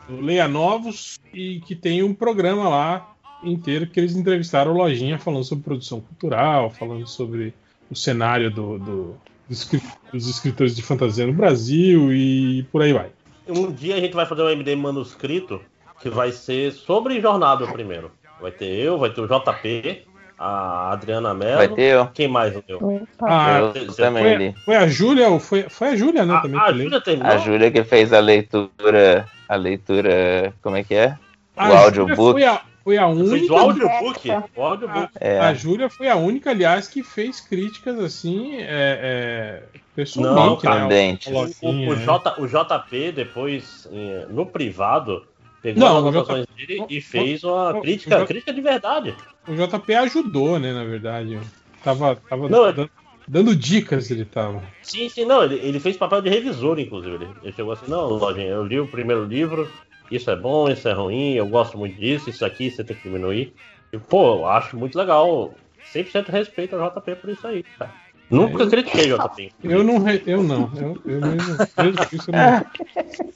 no 0.08 0.20
Leia 0.20 0.48
Novos 0.48 1.18
e 1.32 1.60
que 1.60 1.74
tem 1.74 2.02
um 2.02 2.12
programa 2.14 2.68
lá 2.68 3.14
inteiro 3.42 3.86
que 3.86 3.98
eles 3.98 4.14
entrevistaram 4.16 4.72
o 4.72 4.76
Lojinha 4.76 5.18
falando 5.18 5.44
sobre 5.44 5.64
produção 5.64 6.00
cultural, 6.00 6.70
falando 6.70 7.06
sobre 7.06 7.54
o 7.90 7.96
cenário 7.96 8.50
do, 8.50 8.78
do- 8.78 9.16
dos 9.48 9.58
escri- 9.62 9.82
dos 10.12 10.28
escritores 10.28 10.74
de 10.76 10.82
fantasia 10.82 11.26
no 11.26 11.32
Brasil 11.32 12.12
e 12.12 12.62
por 12.72 12.82
aí 12.82 12.92
vai. 12.92 13.10
Um 13.48 13.72
dia 13.72 13.96
a 13.96 14.00
gente 14.00 14.14
vai 14.14 14.26
fazer 14.26 14.42
um 14.42 14.48
MD 14.50 14.74
manuscrito 14.76 15.60
que 16.00 16.08
vai 16.08 16.32
ser 16.32 16.72
sobre 16.72 17.20
jornada 17.20 17.66
primeiro. 17.66 18.10
Vai 18.40 18.50
ter 18.50 18.66
eu, 18.66 18.98
vai 18.98 19.10
ter 19.10 19.20
o 19.20 19.26
JP, 19.28 20.02
a 20.38 20.90
Adriana 20.92 21.32
Mello. 21.34 21.56
Vai 21.58 21.68
ter 21.68 21.94
eu. 21.94 22.06
Quem 22.14 22.26
mais 22.28 22.52
não 22.54 22.62
deu? 22.66 23.06
Ah, 23.20 23.58
Eu 23.76 23.86
Você- 23.86 24.02
também 24.02 24.22
foi, 24.24 24.34
li. 24.36 24.54
foi 24.64 24.76
a 24.76 24.86
Júlia, 24.88 25.28
ou 25.28 25.38
foi, 25.38 25.68
foi 25.68 25.88
a 25.88 25.96
Júlia, 25.96 26.24
né? 26.24 26.34
A, 26.34 26.40
também 26.40 26.60
a. 26.60 26.72
Júlia 26.72 27.00
terminou? 27.00 27.32
A 27.32 27.36
Júlia 27.38 27.70
que 27.70 27.84
fez 27.84 28.12
a 28.12 28.18
leitura. 28.20 29.28
A 29.48 29.54
leitura. 29.56 30.52
Como 30.62 30.76
é 30.76 30.82
que 30.82 30.94
é? 30.94 31.16
A 31.56 31.64
o 31.64 31.66
Júlia 31.68 31.80
audiobook. 31.84 32.32
Foi 32.32 32.44
a, 32.44 32.60
foi 32.84 32.96
a 32.98 33.06
única. 33.06 33.52
o 33.52 33.58
audiobook? 33.58 34.28
O 34.56 34.62
audiobook. 34.62 35.10
É. 35.20 35.38
A 35.38 35.54
Júlia 35.54 35.88
foi 35.88 36.08
a 36.08 36.16
única, 36.16 36.50
aliás, 36.50 36.88
que 36.88 37.02
fez 37.02 37.40
críticas 37.40 37.98
assim, 37.98 38.56
é, 38.56 38.66
é, 38.68 39.62
Não, 39.62 39.76
pessoalmente. 39.94 40.62
cara. 40.62 40.88
né, 40.88 41.18
O, 41.26 41.30
Lojinha, 41.32 41.88
o 41.88 41.94
né? 41.96 42.04
J, 42.04 42.34
o 42.40 42.46
JP 42.46 43.12
depois, 43.12 43.88
eh, 43.92 44.26
no 44.30 44.46
privado, 44.46 45.24
pegou 45.62 45.80
Não, 45.80 45.98
as 45.98 46.04
o 46.04 46.08
anotações 46.08 46.46
J- 46.56 46.66
dele 46.66 46.86
e 46.88 46.98
o- 46.98 47.02
fez 47.02 47.44
uma 47.44 47.70
o- 47.76 47.80
crítica, 47.80 48.22
o- 48.22 48.26
crítica 48.26 48.52
de 48.52 48.60
verdade. 48.60 49.14
O 49.46 49.54
JP 49.54 49.94
ajudou, 49.94 50.58
né, 50.58 50.72
na 50.72 50.84
verdade. 50.84 51.38
Tava, 51.82 52.16
tava 52.28 52.48
Não, 52.48 52.66
é- 52.66 52.72
dando, 52.72 52.90
Dando 53.28 53.54
dicas 53.54 54.10
ele 54.10 54.24
tava. 54.24 54.60
Sim, 54.82 55.08
sim, 55.08 55.24
não, 55.24 55.44
ele, 55.44 55.54
ele 55.54 55.78
fez 55.78 55.96
papel 55.96 56.20
de 56.20 56.28
revisor, 56.28 56.78
inclusive. 56.80 57.14
Ele, 57.14 57.28
ele 57.44 57.52
chegou 57.52 57.72
assim, 57.72 57.86
não, 57.88 58.08
Lojinha, 58.08 58.48
eu 58.48 58.64
li 58.66 58.80
o 58.80 58.86
primeiro 58.86 59.24
livro, 59.24 59.70
isso 60.14 60.30
é 60.30 60.36
bom, 60.36 60.68
isso 60.68 60.88
é 60.88 60.92
ruim, 60.92 61.34
eu 61.34 61.46
gosto 61.46 61.76
muito 61.78 61.96
disso, 61.98 62.30
isso 62.30 62.44
aqui 62.44 62.70
você 62.70 62.84
tem 62.84 62.96
que 62.96 63.02
diminuir. 63.02 63.54
E, 63.92 63.98
pô, 63.98 64.36
eu 64.38 64.46
acho 64.46 64.76
muito 64.76 64.96
legal. 64.96 65.58
100% 65.84 66.28
respeito 66.30 66.76
ao 66.76 66.90
JP 66.90 67.16
por 67.16 67.30
isso 67.30 67.46
aí, 67.46 67.62
cara. 67.78 67.94
Nunca 68.30 68.62
Eu- 68.62 68.70
critiquei 68.70 69.12
o 69.12 69.18
JP. 69.18 69.52
Eu 69.62 69.82
não, 69.84 69.98
re- 69.98 70.22
eu 70.26 70.42
não, 70.42 70.70
eu, 70.76 70.96
eu 71.06 71.20
mesmo, 71.20 71.58
mesmo 71.76 72.06
isso 72.12 72.30
eu 72.30 72.34
não, 72.34 72.64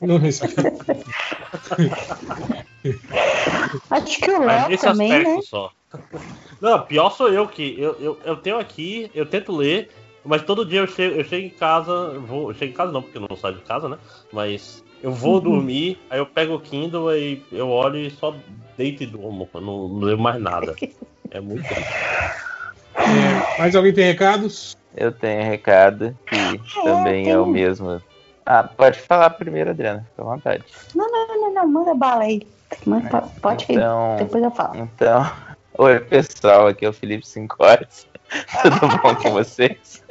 não 0.01 0.19
respeito. 0.19 0.73
Acho 3.91 4.21
que 4.21 4.31
o 4.31 4.39
Mas 4.45 4.61
Léo 4.61 4.69
nesse 4.71 4.85
também, 4.85 5.13
aspecto 5.13 5.37
né? 5.37 5.43
só. 5.43 5.71
Não, 6.61 6.87
pior 6.87 7.11
sou 7.11 7.29
eu 7.29 7.47
que 7.49 7.79
eu, 7.79 7.95
eu, 8.01 8.19
eu 8.25 8.37
tenho 8.37 8.59
aqui, 8.59 9.11
eu 9.15 9.27
tento 9.27 9.55
ler, 9.55 9.91
mas 10.25 10.43
todo 10.43 10.65
dia 10.65 10.81
eu 10.81 10.87
chego, 10.87 11.17
eu 11.17 11.25
chego 11.25 11.47
em 11.47 11.51
casa, 11.51 12.19
vou, 12.21 12.51
eu 12.51 12.55
chego 12.55 12.73
em 12.73 12.77
casa 12.77 12.93
não, 12.93 13.03
porque 13.03 13.19
eu 13.19 13.27
não 13.29 13.37
saio 13.37 13.57
de 13.57 13.63
casa, 13.63 13.89
né? 13.89 13.99
Mas 14.33 14.83
eu 15.07 15.13
vou 15.13 15.35
Uhum. 15.35 15.41
dormir, 15.41 15.99
aí 16.11 16.19
eu 16.19 16.27
pego 16.27 16.55
o 16.55 16.61
Kindle 16.61 17.17
e 17.17 17.41
eu 17.53 17.69
olho 17.71 17.97
e 17.97 18.11
só 18.11 18.35
deito 18.77 19.05
e 19.05 19.07
durmo, 19.07 19.49
não, 19.55 19.61
não 19.89 19.99
leio 20.01 20.19
mais 20.19 20.41
nada. 20.41 20.75
É 21.33 21.41
muito. 21.41 21.65
É, 22.95 23.59
mais 23.59 23.75
alguém 23.75 23.93
tem 23.93 24.05
recados? 24.05 24.77
Eu 24.97 25.11
tenho 25.11 25.43
recado, 25.43 26.17
que 26.25 26.61
também 26.85 27.29
é 27.31 27.37
o 27.37 27.45
mesmo. 27.45 28.01
Ah, 28.47 28.63
pode 28.63 29.01
falar 29.01 29.31
primeiro, 29.31 29.71
Adriana, 29.71 30.07
fica 30.11 30.23
à 30.23 30.25
vontade. 30.25 30.65
Não, 30.95 31.11
não, 31.11 31.27
não, 31.27 31.53
não, 31.53 31.69
manda 31.69 31.95
bala 31.97 32.23
aí. 32.23 32.47
Manda, 32.87 33.23
pode 33.43 33.65
ir, 33.69 33.75
Então- 33.75 34.17
depois 34.19 34.43
eu 34.45 34.51
falo. 34.53 34.77
Então, 34.77 35.29
oi 35.79 35.99
pessoal, 35.99 36.69
aqui 36.69 36.87
é 36.87 36.89
o 36.89 36.93
Felipe 36.93 37.27
Cincotes. 37.27 38.07
Tudo 38.63 38.79
bom 39.03 39.15
com 39.17 39.31
vocês? 39.33 40.03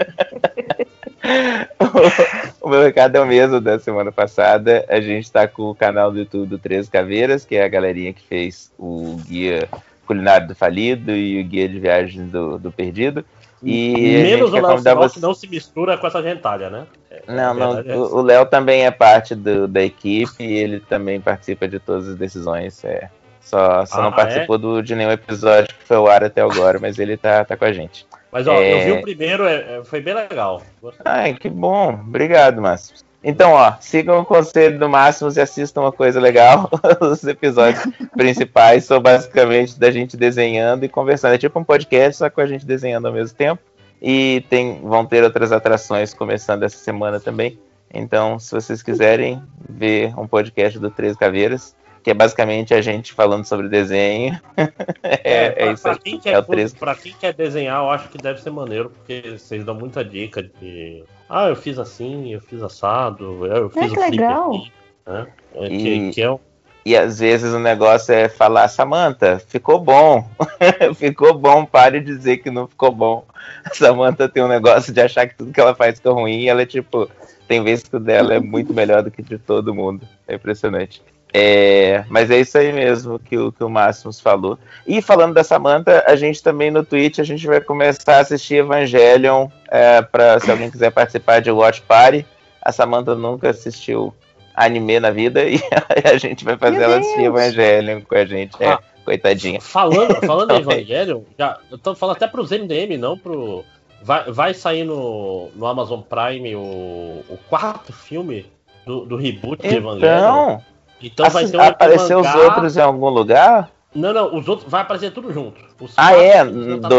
o, 2.61 2.69
meu 2.69 2.81
recado 2.83 3.15
é 3.15 3.21
o 3.21 3.25
mesmo 3.25 3.59
da 3.59 3.79
semana 3.79 4.11
passada. 4.11 4.85
A 4.89 4.99
gente 5.01 5.31
tá 5.31 5.47
com 5.47 5.63
o 5.63 5.75
canal 5.75 6.11
do 6.11 6.19
YouTube 6.19 6.47
do 6.49 6.57
Três 6.57 6.87
Caveiras, 6.89 7.45
que 7.45 7.55
é 7.55 7.63
a 7.63 7.67
galerinha 7.67 8.13
que 8.13 8.21
fez 8.27 8.71
o 8.77 9.17
guia 9.27 9.67
culinário 10.05 10.47
do 10.47 10.55
falido 10.55 11.11
e 11.11 11.41
o 11.41 11.43
guia 11.43 11.67
de 11.67 11.79
viagens 11.79 12.31
do, 12.31 12.57
do 12.59 12.71
perdido. 12.71 13.25
E 13.63 14.21
Menos 14.23 14.53
o 14.53 14.55
Léo 14.55 14.77
Sinop 14.77 14.97
você- 14.97 15.19
não 15.19 15.33
se 15.33 15.47
mistura 15.47 15.97
com 15.97 16.05
essa 16.05 16.21
gentalha, 16.21 16.69
né? 16.69 16.85
É, 17.09 17.23
não, 17.27 17.53
não. 17.53 17.79
é 17.79 17.95
O 17.95 18.21
Léo 18.21 18.45
também 18.45 18.85
é 18.85 18.91
parte 18.91 19.33
do- 19.33 19.67
da 19.67 19.81
equipe 19.81 20.43
e 20.43 20.53
ele 20.53 20.79
também 20.79 21.19
participa 21.19 21.67
de 21.67 21.79
todas 21.79 22.09
as 22.09 22.15
decisões. 22.15 22.83
É. 22.83 23.09
Só, 23.41 23.85
só 23.85 23.99
Ah, 23.99 24.03
não 24.03 24.11
participou 24.11 24.57
do- 24.57 24.81
de 24.83 24.93
nenhum 24.95 25.11
episódio 25.11 25.67
que 25.73 25.83
foi 25.85 25.97
ao 25.97 26.07
ar 26.07 26.23
até 26.23 26.41
agora, 26.41 26.77
mas 26.79 26.99
ele 26.99 27.15
tá, 27.17 27.43
tá 27.45 27.55
com 27.55 27.65
a 27.65 27.71
gente. 27.71 28.05
Mas 28.35 28.47
ó, 28.47 28.61
É, 28.61 28.73
eu 28.73 28.85
vi 28.85 28.91
o 28.99 29.01
primeiro, 29.01 29.47
é- 29.47 29.77
é- 29.77 29.81
foi 29.85 30.01
bem 30.01 30.13
legal. 30.13 30.61
Ai, 31.05 31.35
que 31.35 31.47
bom. 31.47 31.93
Obrigado, 31.93 32.61
Márcio. 32.61 32.97
Então, 33.23 33.53
ó, 33.53 33.75
sigam 33.79 34.19
o 34.19 34.25
conselho 34.25 34.77
do 34.77 34.89
Máximos 34.89 35.37
e 35.37 35.41
assistam 35.41 35.79
uma 35.83 35.91
coisa 35.93 36.19
legal. 36.19 36.69
Os 36.99 37.23
episódios 37.23 37.81
principais 38.11 38.83
são 38.83 38.99
basicamente 38.99 39.79
da 39.79 39.89
gente 39.89 40.17
desenhando 40.17 40.83
e 40.83 40.89
conversando. 40.89 41.35
É 41.35 41.37
tipo 41.37 41.57
um 41.57 41.63
podcast, 41.63 42.17
só 42.17 42.29
com 42.29 42.41
a 42.41 42.45
gente 42.45 42.65
desenhando 42.65 43.07
ao 43.07 43.13
mesmo 43.13 43.37
tempo. 43.37 43.63
E 44.01 44.43
tem, 44.49 44.81
vão 44.83 45.05
ter 45.05 45.23
outras 45.23 45.53
atrações 45.53 46.13
começando 46.13 46.63
essa 46.63 46.77
semana 46.77 47.21
também. 47.21 47.57
Então, 47.93 48.37
se 48.37 48.51
vocês 48.51 48.83
quiserem 48.83 49.41
ver 49.69 50.13
um 50.19 50.27
podcast 50.27 50.77
do 50.77 50.91
Três 50.91 51.15
Caveiras, 51.15 51.73
que 52.05 52.11
é 52.11 52.13
basicamente 52.13 52.71
a 52.71 52.81
gente 52.83 53.13
falando 53.13 53.45
sobre 53.45 53.67
desenho, 53.67 54.39
é, 55.01 55.45
é 55.47 55.49
pra, 55.51 55.71
isso 55.71 55.81
pra 55.81 55.91
aí. 55.93 55.97
quem 55.97 56.15
É 56.17 56.19
quer, 56.19 56.37
o 56.37 56.43
Três 56.43 56.71
pra 56.75 56.93
quem 56.93 57.11
quer 57.19 57.33
desenhar, 57.33 57.81
eu 57.81 57.89
acho 57.89 58.09
que 58.09 58.19
deve 58.19 58.39
ser 58.39 58.51
maneiro, 58.51 58.91
porque 58.91 59.31
vocês 59.39 59.65
dão 59.65 59.73
muita 59.73 60.05
dica 60.05 60.43
de. 60.43 61.03
Ah, 61.27 61.47
eu 61.47 61.55
fiz 61.55 61.79
assim, 61.79 62.31
eu 62.31 62.39
fiz 62.39 62.61
assado, 62.61 63.43
eu 63.47 63.71
fiz 63.71 63.91
que 63.91 63.97
o 63.97 64.03
flip 64.03 64.11
legal. 64.11 64.49
aqui", 64.53 64.71
né? 65.07 65.27
É, 65.55 65.65
E- 65.65 65.77
que, 65.79 66.11
que 66.11 66.21
é 66.21 66.29
um- 66.31 66.39
E 66.85 66.95
às 66.95 67.17
vezes 67.17 67.51
o 67.51 67.57
negócio 67.59 68.13
é 68.13 68.29
falar, 68.29 68.67
Samantha, 68.67 69.39
ficou 69.39 69.79
bom. 69.79 70.29
ficou 70.95 71.33
bom, 71.33 71.65
pare 71.65 71.99
de 72.01 72.15
dizer 72.15 72.37
que 72.37 72.51
não 72.51 72.67
ficou 72.67 72.91
bom. 72.91 73.25
A 73.65 73.73
Samantha 73.73 74.29
tem 74.29 74.43
um 74.43 74.47
negócio 74.47 74.93
de 74.93 75.01
achar 75.01 75.25
que 75.27 75.33
tudo 75.35 75.51
que 75.51 75.59
ela 75.59 75.73
faz 75.73 75.95
fica 75.95 76.11
ruim 76.11 76.41
e 76.41 76.49
ela 76.49 76.61
é 76.61 76.67
tipo, 76.67 77.09
tem 77.47 77.63
vezes 77.63 77.85
que 77.89 77.95
o 77.95 77.99
dela 77.99 78.35
é 78.35 78.39
muito 78.39 78.71
melhor 78.75 79.01
do 79.01 79.09
que 79.09 79.23
de 79.23 79.39
todo 79.39 79.73
mundo. 79.73 80.07
É 80.27 80.35
impressionante. 80.35 81.01
É, 81.37 82.05
mas 82.07 82.31
é 82.31 82.39
isso 82.39 82.57
aí 82.57 82.71
mesmo 82.71 83.19
que 83.19 83.37
o, 83.37 83.51
que 83.51 83.61
o 83.61 83.69
Máximos 83.69 84.21
falou. 84.21 84.57
E 84.87 85.01
falando 85.01 85.33
da 85.33 85.43
Samantha, 85.43 86.01
a 86.07 86.15
gente 86.15 86.41
também 86.41 86.71
no 86.71 86.81
Twitch, 86.81 87.19
a 87.19 87.25
gente 87.25 87.45
vai 87.45 87.59
começar 87.59 88.15
a 88.15 88.19
assistir 88.21 88.55
Evangelion 88.55 89.49
é, 89.69 90.01
para 90.01 90.39
se 90.39 90.49
alguém 90.49 90.71
quiser 90.71 90.91
participar 90.91 91.41
de 91.41 91.51
Watch 91.51 91.81
Party. 91.81 92.25
A 92.61 92.71
Samantha 92.71 93.15
nunca 93.15 93.49
assistiu 93.49 94.13
anime 94.55 94.97
na 95.01 95.11
vida 95.11 95.43
e 95.45 95.59
a 96.05 96.17
gente 96.17 96.45
vai 96.45 96.55
fazer 96.55 96.77
Meu 96.77 96.85
ela 96.85 96.93
Deus. 96.95 97.05
assistir 97.05 97.25
Evangelion 97.25 98.01
com 98.01 98.15
a 98.15 98.25
gente. 98.25 98.63
É, 98.63 98.67
Ah. 98.69 98.79
coitadinha. 99.03 99.59
Falando, 99.59 100.15
falando 100.25 100.51
em 100.51 100.59
Então, 100.61 100.71
é. 100.71 100.75
Evangelion, 100.75 101.21
já, 101.37 101.59
eu 101.69 101.77
tô 101.77 101.93
falando 101.95 102.15
até 102.15 102.27
pros 102.27 102.51
MDM, 102.51 102.97
não 102.97 103.17
pro. 103.17 103.65
Vai, 104.01 104.31
vai 104.31 104.53
sair 104.53 104.85
no, 104.85 105.49
no 105.53 105.65
Amazon 105.65 105.99
Prime 105.99 106.55
o, 106.55 107.23
o 107.27 107.37
quarto 107.49 107.91
filme 107.91 108.45
do, 108.85 109.05
do 109.05 109.17
reboot 109.17 109.61
de 109.67 109.75
Evangelion. 109.75 110.59
Então, 111.05 111.25
Então 111.27 111.29
vai 111.29 111.45
ter 111.47 111.57
um 111.57 111.61
apareceu 111.61 112.19
os 112.19 112.35
outros 112.35 112.77
em 112.77 112.81
algum 112.81 113.09
lugar? 113.09 113.69
Não, 113.93 114.11
não, 114.11 114.35
os 114.35 114.47
outros 114.47 114.69
vai 114.69 114.81
aparecer 114.81 115.11
tudo 115.11 115.31
junto. 115.31 115.61
Os 115.79 115.93
Ah, 115.95 116.13
é? 116.17 116.43
tá 116.43 116.89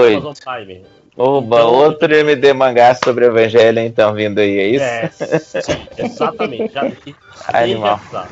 Prime. 0.55 0.85
Oba, 1.19 1.57
Então- 1.57 1.75
outro 1.75 2.15
MD 2.15 2.53
mangá 2.53 2.95
sobre 2.95 3.25
Evangelho, 3.27 3.81
então, 3.81 4.13
vindo 4.15 4.39
aí, 4.39 4.59
é 4.59 4.67
isso? 4.69 5.25
É, 5.25 5.41
sim, 5.41 5.87
exatamente. 5.99 6.73
Já, 6.73 6.83
Animal. 7.53 8.01
já. 8.13 8.27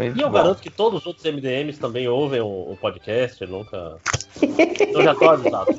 E 0.00 0.06
eu 0.20 0.28
bom. 0.28 0.30
garanto 0.30 0.62
que 0.62 0.70
todos 0.70 1.00
os 1.00 1.06
outros 1.06 1.24
MDMs 1.26 1.78
também 1.78 2.08
ouvem 2.08 2.40
o, 2.40 2.46
o 2.46 2.78
podcast, 2.80 3.44
nunca. 3.46 3.96
Eu 4.40 5.02
já 5.02 5.14
tô 5.14 5.28
avisado. 5.28 5.76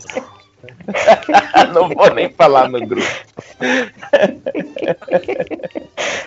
Não 1.74 1.90
vou 1.90 2.14
nem 2.14 2.30
falar 2.30 2.70
no 2.70 2.80
grupo. 2.86 3.08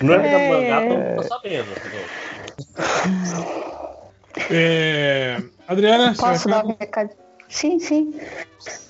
Não 0.00 0.14
é 0.14 0.18
da 0.18 0.38
mangá, 0.38 0.80
todo 0.88 0.98
mundo 0.98 1.16
tá 1.16 1.22
sabendo, 1.22 1.66
entendeu? 1.70 2.04
É, 4.50 5.42
Adriana, 5.66 6.14
Posso 6.16 6.48
dar 6.48 6.64
um 6.64 6.76
recado? 6.78 7.10
Sim, 7.48 7.78
sim. 7.78 8.14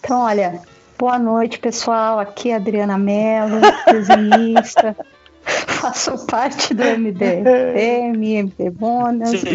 Então, 0.01 0.21
olha, 0.21 0.61
boa 0.99 1.19
noite, 1.19 1.59
pessoal. 1.59 2.19
Aqui 2.19 2.51
é 2.51 2.55
a 2.55 2.57
Adriana 2.57 2.99
Mello, 2.99 3.61
desenhista. 3.91 4.97
Faço 5.47 6.27
parte 6.27 6.75
do 6.75 6.83
MDM, 6.83 8.39
MD 8.39 8.73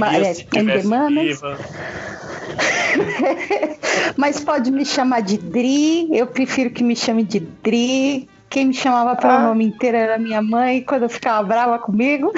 aliás, 0.02 0.38
se 0.38 0.48
MD 0.54 0.84
Manas. 0.84 1.42
Mas 4.16 4.40
pode 4.40 4.72
me 4.72 4.86
chamar 4.86 5.22
de 5.22 5.38
Dri, 5.38 6.08
eu 6.16 6.28
prefiro 6.28 6.70
que 6.70 6.84
me 6.84 6.96
chame 6.96 7.24
de 7.24 7.40
Dri. 7.40 8.30
Quem 8.52 8.66
me 8.68 8.74
chamava 8.74 9.16
pelo 9.16 9.40
nome 9.40 9.66
inteiro 9.66 9.96
era 9.98 10.18
minha 10.18 10.42
mãe, 10.42 10.82
quando 10.82 11.04
eu 11.04 11.10
ficava 11.10 11.42
brava 11.48 11.80
comigo. 11.80 12.32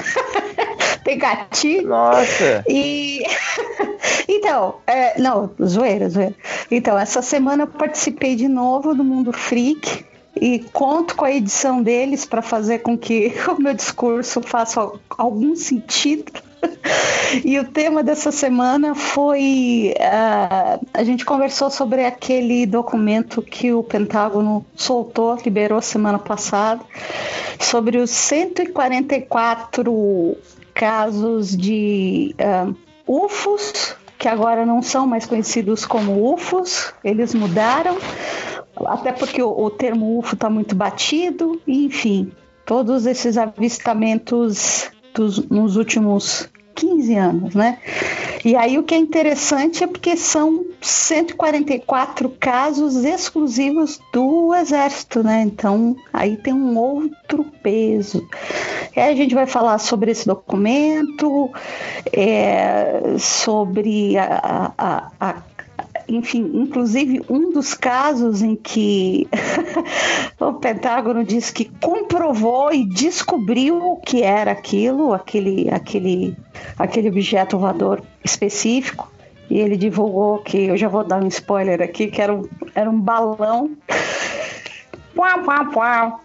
Tem 1.04 1.18
gatinho. 1.18 1.88
Nossa! 1.90 2.64
E. 2.70 3.24
então, 4.30 4.76
é, 4.88 5.20
não, 5.20 5.50
zoeira, 5.62 6.08
zoeira. 6.10 6.36
Então, 6.72 6.98
essa 6.98 7.22
semana 7.22 7.64
eu 7.64 7.68
participei 7.68 8.36
de 8.36 8.48
novo 8.48 8.94
do 8.94 9.04
Mundo 9.04 9.34
Freak. 9.34 10.06
E 10.40 10.60
conto 10.72 11.16
com 11.16 11.26
a 11.26 11.32
edição 11.32 11.82
deles 11.84 12.26
para 12.26 12.42
fazer 12.42 12.80
com 12.80 12.98
que 12.98 13.34
o 13.50 13.62
meu 13.62 13.74
discurso 13.74 14.42
faça 14.42 14.82
al- 14.82 15.00
algum 15.18 15.56
sentido. 15.56 16.32
E 17.44 17.58
o 17.58 17.66
tema 17.66 18.04
dessa 18.04 18.32
semana 18.32 18.94
foi. 18.94 19.96
ah, 20.00 20.80
a 20.94 21.04
gente 21.04 21.26
conversou 21.26 21.72
sobre 21.72 22.06
aquele 22.06 22.66
documento 22.66 23.42
que 23.42 23.74
o 23.74 23.84
Pentágono 23.84 24.66
soltou, 24.76 25.38
liberou 25.44 25.82
semana 25.82 26.20
passada, 26.20 26.82
sobre 27.60 27.98
os 27.98 28.12
144 28.12 30.38
casos 30.76 31.58
de 31.58 32.36
ah, 32.40 32.72
UFOs, 33.08 33.96
que 34.18 34.28
agora 34.28 34.66
não 34.66 34.82
são 34.82 35.08
mais 35.08 35.26
conhecidos 35.26 35.86
como 35.86 36.34
UFOs, 36.34 36.94
eles 37.04 37.34
mudaram, 37.34 37.98
até 38.86 39.12
porque 39.12 39.42
o, 39.42 39.50
o 39.50 39.70
termo 39.70 40.20
UFO 40.20 40.36
está 40.36 40.50
muito 40.50 40.76
batido, 40.76 41.62
enfim, 41.68 42.32
todos 42.66 43.06
esses 43.06 43.38
avistamentos 43.38 44.92
dos, 45.14 45.48
nos 45.50 45.76
últimos 45.76 46.50
15 46.76 47.16
anos, 47.16 47.56
né? 47.56 47.78
E 48.44 48.56
aí 48.56 48.78
o 48.78 48.84
que 48.84 48.94
é 48.94 48.98
interessante 48.98 49.84
é 49.84 49.88
porque 49.88 50.18
são 50.18 50.66
144 50.82 52.30
casos 52.40 52.96
exclusivos 53.06 54.00
do 54.12 54.54
Exército, 54.54 55.24
né? 55.24 55.44
Então 55.44 55.96
aí 56.12 56.36
tem 56.38 56.54
um 56.54 56.78
outro 56.78 57.46
peso. 57.62 58.28
E 58.96 59.00
aí 59.00 59.14
a 59.14 59.16
gente 59.16 59.34
vai 59.34 59.46
falar 59.46 59.78
sobre 59.78 60.12
esse 60.12 60.26
documento, 60.26 61.50
é, 62.12 63.16
sobre 63.18 64.18
a, 64.18 64.72
a- 64.78 65.12
a- 65.20 65.42
enfim, 66.08 66.52
inclusive 66.54 67.22
um 67.30 67.52
dos 67.52 67.74
casos 67.74 68.42
em 68.42 68.56
que 68.56 69.28
o 70.40 70.54
Pentágono 70.54 71.24
diz 71.24 71.52
que 71.52 71.66
comprovou 71.66 72.74
e 72.74 72.86
descobriu 72.86 73.78
o 73.78 73.98
que 73.98 74.22
era 74.22 74.52
aquilo, 74.52 75.14
aquele, 75.14 75.70
aquele, 75.70 76.36
aquele 76.78 77.10
objeto 77.10 77.58
voador 77.58 78.02
específico. 78.24 79.12
E 79.50 79.60
ele 79.60 79.78
divulgou 79.78 80.40
que, 80.40 80.66
eu 80.66 80.78
já 80.78 80.88
vou 80.88 81.04
dar 81.04 81.22
um 81.22 81.28
spoiler 81.28 81.82
aqui, 81.82 82.08
que 82.08 82.22
era 82.22 82.34
um, 82.34 82.48
era 82.74 82.90
um 82.90 83.00
balão. 83.00 83.72
Puau, 85.14 85.44
puau, 85.44 85.66
puau. 85.68 86.22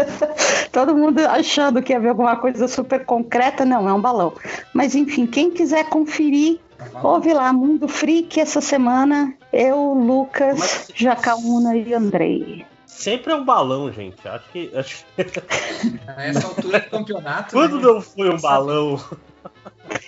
Todo 0.70 0.94
mundo 0.94 1.20
achando 1.20 1.82
que 1.82 1.92
ia 1.92 2.00
ver 2.00 2.10
alguma 2.10 2.36
coisa 2.36 2.68
super 2.68 3.04
concreta, 3.04 3.64
não, 3.64 3.88
é 3.88 3.92
um 3.92 4.00
balão. 4.00 4.32
Mas 4.72 4.94
enfim, 4.94 5.26
quem 5.26 5.50
quiser 5.50 5.88
conferir, 5.88 6.60
ouve 7.02 7.32
lá, 7.32 7.52
Mundo 7.52 7.88
Freak 7.88 8.40
essa 8.40 8.60
semana. 8.60 9.34
Eu, 9.52 9.94
Lucas, 9.94 10.58
Mas- 10.58 10.90
Jacaúna 10.94 11.76
e 11.76 11.94
Andrei. 11.94 12.66
Sempre 12.86 13.32
é 13.32 13.36
um 13.36 13.44
balão, 13.44 13.92
gente. 13.92 14.16
Acho 14.26 14.50
que. 14.50 14.70
Acho... 14.74 15.04
A 16.16 16.24
essa 16.24 16.46
altura 16.46 16.80
do 16.80 16.90
campeonato. 16.90 17.52
Quando 17.52 17.76
né? 17.76 17.82
não 17.82 18.00
foi 18.00 18.30
um 18.30 18.40
balão? 18.40 19.00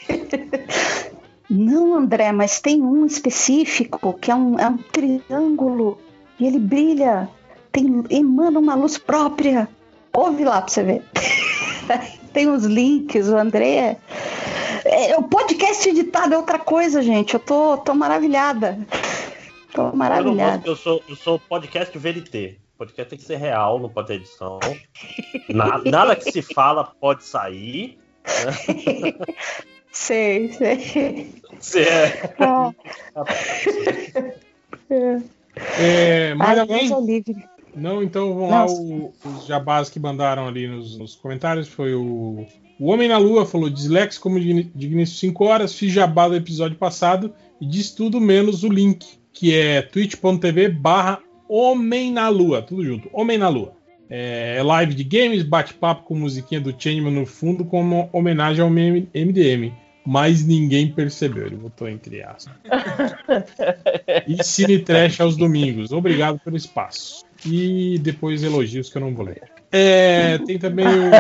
Não, 1.49 1.95
André, 1.95 2.33
mas 2.33 2.61
tem 2.61 2.83
um 2.83 3.07
específico 3.07 4.13
que 4.15 4.33
é 4.33 4.35
um, 4.35 4.59
é 4.59 4.69
um 4.69 4.79
triângulo 4.79 5.97
e 6.41 6.47
ele 6.47 6.59
brilha, 6.59 7.29
tem, 7.71 8.05
emana 8.11 8.59
uma 8.59 8.75
luz 8.75 8.99
própria. 8.99 9.69
Ouve 10.13 10.45
lá 10.45 10.61
pra 10.61 10.69
você 10.69 10.83
ver. 10.83 11.03
tem 12.33 12.49
os 12.51 12.65
links, 12.65 13.29
o 13.29 13.37
André. 13.37 13.99
É, 14.89 15.17
o 15.17 15.23
podcast 15.25 15.89
editado 15.89 16.35
é 16.35 16.37
outra 16.39 16.59
coisa, 16.59 17.03
gente. 17.03 17.35
Eu 17.35 17.41
tô, 17.41 17.77
tô 17.79 17.95
maravilhada. 17.95 18.79
Tô 19.73 19.83
Eu, 19.83 19.87
não 19.89 19.97
maravilhada. 19.97 20.57
gosto, 20.59 20.67
eu, 20.69 20.77
sou, 20.77 21.03
eu 21.09 21.17
sou 21.17 21.39
podcast 21.39 21.97
VLT. 21.99 22.59
Podcast 22.79 23.09
tem 23.11 23.19
que 23.19 23.25
ser 23.25 23.37
real, 23.37 23.79
não 23.79 23.89
pode 23.89 24.09
ter 24.09 24.15
edição. 24.15 24.59
Na- 25.49 25.79
nada 25.85 26.15
que 26.15 26.31
se 26.31 26.43
fala 26.43 26.85
pode 27.01 27.25
sair. 27.25 27.99
né? 28.25 29.15
Sei, 29.93 30.53
sei. 30.53 31.33
Se 31.59 31.81
é- 31.81 32.35
Ah. 32.39 32.71
É, 35.79 36.35
mais 36.35 36.51
Ai, 36.51 36.59
alguém? 36.61 36.89
Deus 36.89 37.03
é 37.03 37.07
livre. 37.07 37.45
Não, 37.75 38.03
então 38.03 38.35
vamos 38.35 38.51
lá. 38.51 38.59
Nossa. 38.61 38.75
o- 38.83 39.13
os 39.25 39.47
jabás 39.47 39.89
que 39.89 39.99
mandaram 39.99 40.47
ali 40.47 40.69
nos, 40.69 40.99
nos 40.99 41.15
comentários 41.15 41.67
foi 41.69 41.95
o. 41.95 42.47
O 42.79 42.89
Homem 42.91 43.09
na 43.09 43.19
Lua 43.19 43.47
falou: 43.47 43.71
Dislex 43.71 44.19
como 44.19 44.39
digníssimo 44.39 45.33
5 45.33 45.45
horas. 45.45 45.75
Fiz 45.75 45.93
jabá 45.93 46.29
do 46.29 46.37
episódio 46.37 46.77
passado 46.77 47.33
e 47.61 47.67
diz 47.67 47.91
tudo 47.91 48.21
menos 48.21 48.63
o 48.63 48.69
link, 48.69 49.07
que 49.33 49.55
é 49.55 49.83
twitch.tv 49.83 50.69
barra 50.69 51.21
Homem 51.49 52.13
na 52.13 52.29
Lua. 52.29 52.63
Tudo 52.63 52.85
junto. 52.85 53.09
Homem 53.13 53.39
na 53.39 53.49
Lua. 53.49 53.75
É 54.09 54.63
live 54.63 54.95
de 54.95 55.03
games, 55.03 55.43
bate-papo 55.43 56.05
com 56.05 56.15
musiquinha 56.15 56.61
do 56.61 56.71
Changeman 56.71 57.13
no 57.13 57.27
fundo, 57.27 57.65
como 57.65 58.09
homenagem 58.13 58.63
ao 58.63 58.71
MDM. 58.71 59.73
Mas 60.09 60.45
ninguém 60.45 60.93
percebeu, 60.93 61.47
ele 61.47 61.57
botou 61.57 61.89
entre 61.89 62.23
aspas. 62.23 62.55
E 64.29 64.45
Cine 64.45 64.79
Trash 64.79 65.21
aos 65.21 65.37
domingos. 65.37 65.91
Obrigado 65.91 66.39
pelo 66.39 66.57
espaço. 66.57 67.25
E 67.45 67.99
depois 67.99 68.45
elogios 68.45 68.89
que 68.89 68.97
eu 68.97 69.01
não 69.01 69.13
vou 69.13 69.27
ler. 69.27 69.43
É, 69.73 70.39
tem 70.39 70.59
também 70.59 70.87
o. 70.87 71.11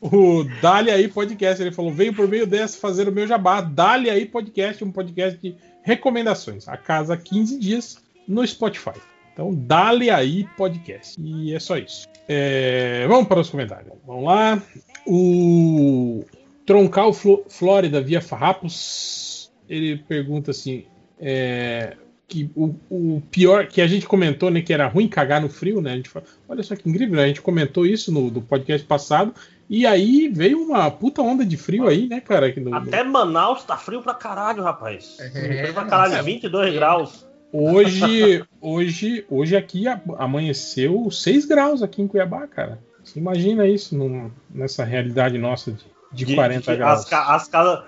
O 0.00 0.44
Dali 0.62 0.90
aí 0.90 1.08
Podcast. 1.08 1.62
Ele 1.62 1.72
falou: 1.72 1.92
veio 1.92 2.14
por 2.14 2.28
meio 2.28 2.46
dessa 2.46 2.78
fazer 2.78 3.08
o 3.08 3.12
meu 3.12 3.26
jabá. 3.26 3.60
Dali 3.60 4.08
aí 4.08 4.26
Podcast, 4.26 4.82
um 4.84 4.92
podcast 4.92 5.38
de 5.40 5.56
recomendações. 5.82 6.68
A 6.68 6.76
casa 6.76 7.16
15 7.16 7.58
dias 7.58 7.98
no 8.26 8.46
Spotify. 8.46 8.98
Então, 9.32 9.54
Dali 9.54 10.10
aí 10.10 10.46
Podcast. 10.56 11.20
E 11.20 11.54
é 11.54 11.58
só 11.58 11.76
isso. 11.76 12.06
É, 12.28 13.06
vamos 13.08 13.26
para 13.26 13.40
os 13.40 13.50
comentários. 13.50 13.92
Vamos 14.06 14.24
lá. 14.24 14.62
O 15.06 16.24
Troncal 16.66 17.12
Flo- 17.12 17.44
Flórida 17.48 18.00
via 18.00 18.20
Farrapos. 18.20 19.50
Ele 19.68 19.98
pergunta 19.98 20.50
assim: 20.52 20.84
é, 21.18 21.96
que 22.28 22.50
o, 22.54 22.74
o 22.90 23.22
pior 23.30 23.66
que 23.66 23.80
a 23.80 23.86
gente 23.86 24.06
comentou, 24.06 24.50
né, 24.50 24.60
que 24.60 24.72
era 24.72 24.86
ruim 24.86 25.08
cagar 25.08 25.40
no 25.40 25.48
frio, 25.48 25.80
né? 25.80 25.92
A 25.92 25.96
gente 25.96 26.10
fala, 26.10 26.26
olha 26.46 26.62
só 26.62 26.76
que 26.76 26.88
incrível, 26.88 27.16
né? 27.16 27.24
a 27.24 27.26
gente 27.26 27.40
comentou 27.40 27.86
isso 27.86 28.12
no, 28.12 28.30
no 28.30 28.42
podcast 28.42 28.86
passado. 28.86 29.34
E 29.68 29.86
aí 29.86 30.28
veio 30.28 30.62
uma 30.62 30.90
puta 30.90 31.20
onda 31.20 31.44
de 31.44 31.56
frio 31.56 31.86
aí, 31.86 32.08
né, 32.08 32.20
cara? 32.20 32.50
Que 32.50 32.58
no- 32.60 32.74
Até 32.74 33.04
Manaus 33.04 33.64
tá 33.64 33.76
frio 33.76 34.02
pra 34.02 34.14
caralho, 34.14 34.62
rapaz. 34.62 35.16
É, 35.20 35.30
frio 35.62 35.74
pra 35.74 35.84
caralho, 35.84 36.24
22 36.24 36.74
graus. 36.74 37.28
Hoje, 37.52 38.44
hoje, 38.60 39.26
hoje 39.30 39.56
aqui 39.56 39.84
amanheceu 40.18 41.10
6 41.10 41.44
graus 41.44 41.82
aqui 41.82 42.00
em 42.02 42.08
Cuiabá, 42.08 42.46
cara. 42.46 42.78
Você 43.04 43.18
imagina 43.18 43.66
isso 43.66 43.96
num- 43.96 44.30
nessa 44.50 44.84
realidade 44.84 45.38
nossa 45.38 45.72
de, 46.12 46.24
de 46.26 46.34
40 46.34 46.74
graus. 46.76 47.00
As, 47.12 47.12
as 47.30 47.48
casas 47.48 47.84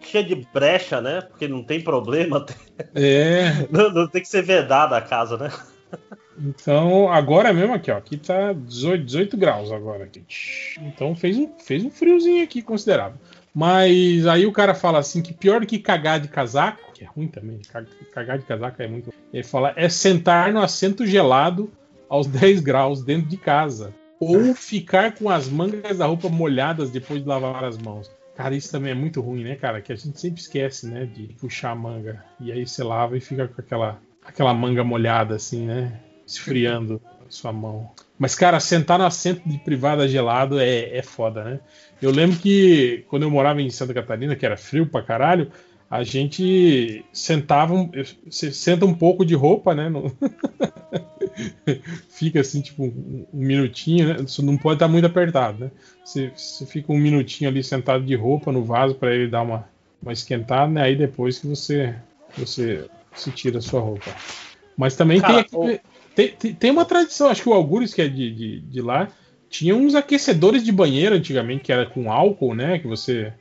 cheia 0.00 0.22
de 0.24 0.46
brecha, 0.52 1.00
né? 1.00 1.20
Porque 1.22 1.48
não 1.48 1.62
tem 1.62 1.80
problema. 1.80 2.44
É. 2.94 3.66
Não, 3.70 3.90
não 3.90 4.08
tem 4.08 4.20
que 4.22 4.28
ser 4.28 4.42
vedada 4.42 4.96
a 4.96 5.00
casa, 5.00 5.36
né? 5.38 5.50
Então, 6.38 7.10
agora 7.12 7.52
mesmo 7.52 7.74
aqui, 7.74 7.90
ó. 7.90 7.96
Aqui 7.98 8.16
tá 8.16 8.52
18, 8.52 9.04
18 9.04 9.36
graus 9.36 9.70
agora. 9.72 10.04
Aqui. 10.04 10.22
Então 10.80 11.14
fez 11.14 11.36
um, 11.36 11.48
fez 11.58 11.84
um 11.84 11.90
friozinho 11.90 12.42
aqui 12.42 12.62
considerável. 12.62 13.18
Mas 13.54 14.26
aí 14.26 14.46
o 14.46 14.52
cara 14.52 14.74
fala 14.74 14.98
assim 14.98 15.20
que 15.20 15.34
pior 15.34 15.64
que 15.66 15.78
cagar 15.78 16.18
de 16.18 16.28
casaco, 16.28 16.92
que 16.94 17.04
é 17.04 17.06
ruim 17.06 17.28
também, 17.28 17.60
ca- 17.70 17.84
cagar 18.12 18.38
de 18.38 18.44
casaco 18.46 18.80
é 18.80 18.88
muito. 18.88 19.12
Ele 19.32 19.42
fala 19.44 19.74
é 19.76 19.88
sentar 19.88 20.52
no 20.52 20.60
assento 20.62 21.06
gelado 21.06 21.70
aos 22.08 22.26
10 22.26 22.60
graus 22.60 23.02
dentro 23.04 23.28
de 23.28 23.36
casa. 23.36 23.92
Ou 24.18 24.54
ficar 24.54 25.14
com 25.14 25.28
as 25.28 25.48
mangas 25.48 25.98
da 25.98 26.06
roupa 26.06 26.28
molhadas 26.28 26.90
depois 26.90 27.20
de 27.22 27.28
lavar 27.28 27.64
as 27.64 27.76
mãos. 27.76 28.10
Cara, 28.36 28.54
isso 28.54 28.70
também 28.70 28.92
é 28.92 28.94
muito 28.94 29.20
ruim, 29.20 29.42
né, 29.44 29.56
cara? 29.56 29.82
Que 29.82 29.92
a 29.92 29.96
gente 29.96 30.18
sempre 30.18 30.40
esquece, 30.40 30.86
né, 30.86 31.04
de 31.06 31.34
puxar 31.34 31.72
a 31.72 31.74
manga. 31.74 32.24
E 32.40 32.50
aí 32.52 32.66
você 32.66 32.82
lava 32.82 33.16
e 33.16 33.20
fica 33.20 33.46
com 33.48 33.60
aquela, 33.60 34.00
aquela 34.24 34.54
manga 34.54 34.82
molhada, 34.84 35.34
assim, 35.34 35.66
né? 35.66 35.92
Esfriando 36.26 37.00
a 37.20 37.30
sua 37.30 37.52
mão. 37.52 37.90
Mas, 38.18 38.34
cara, 38.34 38.60
sentar 38.60 38.98
no 38.98 39.04
assento 39.04 39.42
de 39.44 39.58
privada 39.58 40.06
gelado 40.08 40.58
é, 40.60 40.96
é 40.96 41.02
foda, 41.02 41.44
né? 41.44 41.60
Eu 42.00 42.10
lembro 42.10 42.38
que 42.38 43.04
quando 43.08 43.22
eu 43.24 43.30
morava 43.30 43.60
em 43.60 43.70
Santa 43.70 43.94
Catarina, 43.94 44.36
que 44.36 44.46
era 44.46 44.56
frio 44.56 44.86
pra 44.86 45.02
caralho, 45.02 45.50
a 45.90 46.02
gente 46.02 47.04
sentava, 47.12 47.74
um- 47.74 47.90
você 48.28 48.50
senta 48.52 48.86
um 48.86 48.94
pouco 48.94 49.24
de 49.24 49.34
roupa, 49.34 49.74
né? 49.74 49.88
no- 49.88 50.10
fica 52.08 52.40
assim, 52.40 52.60
tipo, 52.60 52.84
um, 52.84 53.26
minutinho, 53.32 54.08
né? 54.08 54.16
Isso 54.24 54.42
não 54.42 54.56
pode 54.56 54.76
estar 54.76 54.88
muito 54.88 55.06
apertado, 55.06 55.58
né? 55.64 55.70
Você, 56.04 56.32
você 56.34 56.66
fica 56.66 56.92
um 56.92 56.98
minutinho 56.98 57.50
ali 57.50 57.62
sentado 57.62 58.04
de 58.04 58.14
roupa 58.14 58.50
no 58.52 58.64
vaso 58.64 58.94
para 58.94 59.14
ele 59.14 59.28
dar 59.28 59.42
uma, 59.42 59.68
uma 60.02 60.12
esquentada, 60.12 60.70
né? 60.70 60.82
Aí 60.82 60.96
depois 60.96 61.38
que 61.38 61.46
você, 61.46 61.94
você 62.36 62.88
se 63.14 63.30
tira 63.30 63.58
a 63.58 63.62
sua 63.62 63.80
roupa. 63.80 64.10
Mas 64.76 64.96
também 64.96 65.20
Cara, 65.20 65.44
tem, 65.44 65.80
tem, 66.14 66.28
tem, 66.28 66.54
tem 66.54 66.70
uma 66.70 66.84
tradição, 66.84 67.28
acho 67.28 67.42
que 67.42 67.48
o 67.48 67.52
Algures, 67.54 67.92
que 67.94 68.02
é 68.02 68.08
de, 68.08 68.30
de, 68.34 68.60
de 68.60 68.80
lá, 68.80 69.08
tinha 69.48 69.74
uns 69.76 69.94
aquecedores 69.94 70.64
de 70.64 70.72
banheiro 70.72 71.14
antigamente, 71.14 71.64
que 71.64 71.72
era 71.72 71.86
com 71.86 72.10
álcool, 72.10 72.54
né? 72.54 72.78
Que 72.78 72.86
você. 72.86 73.32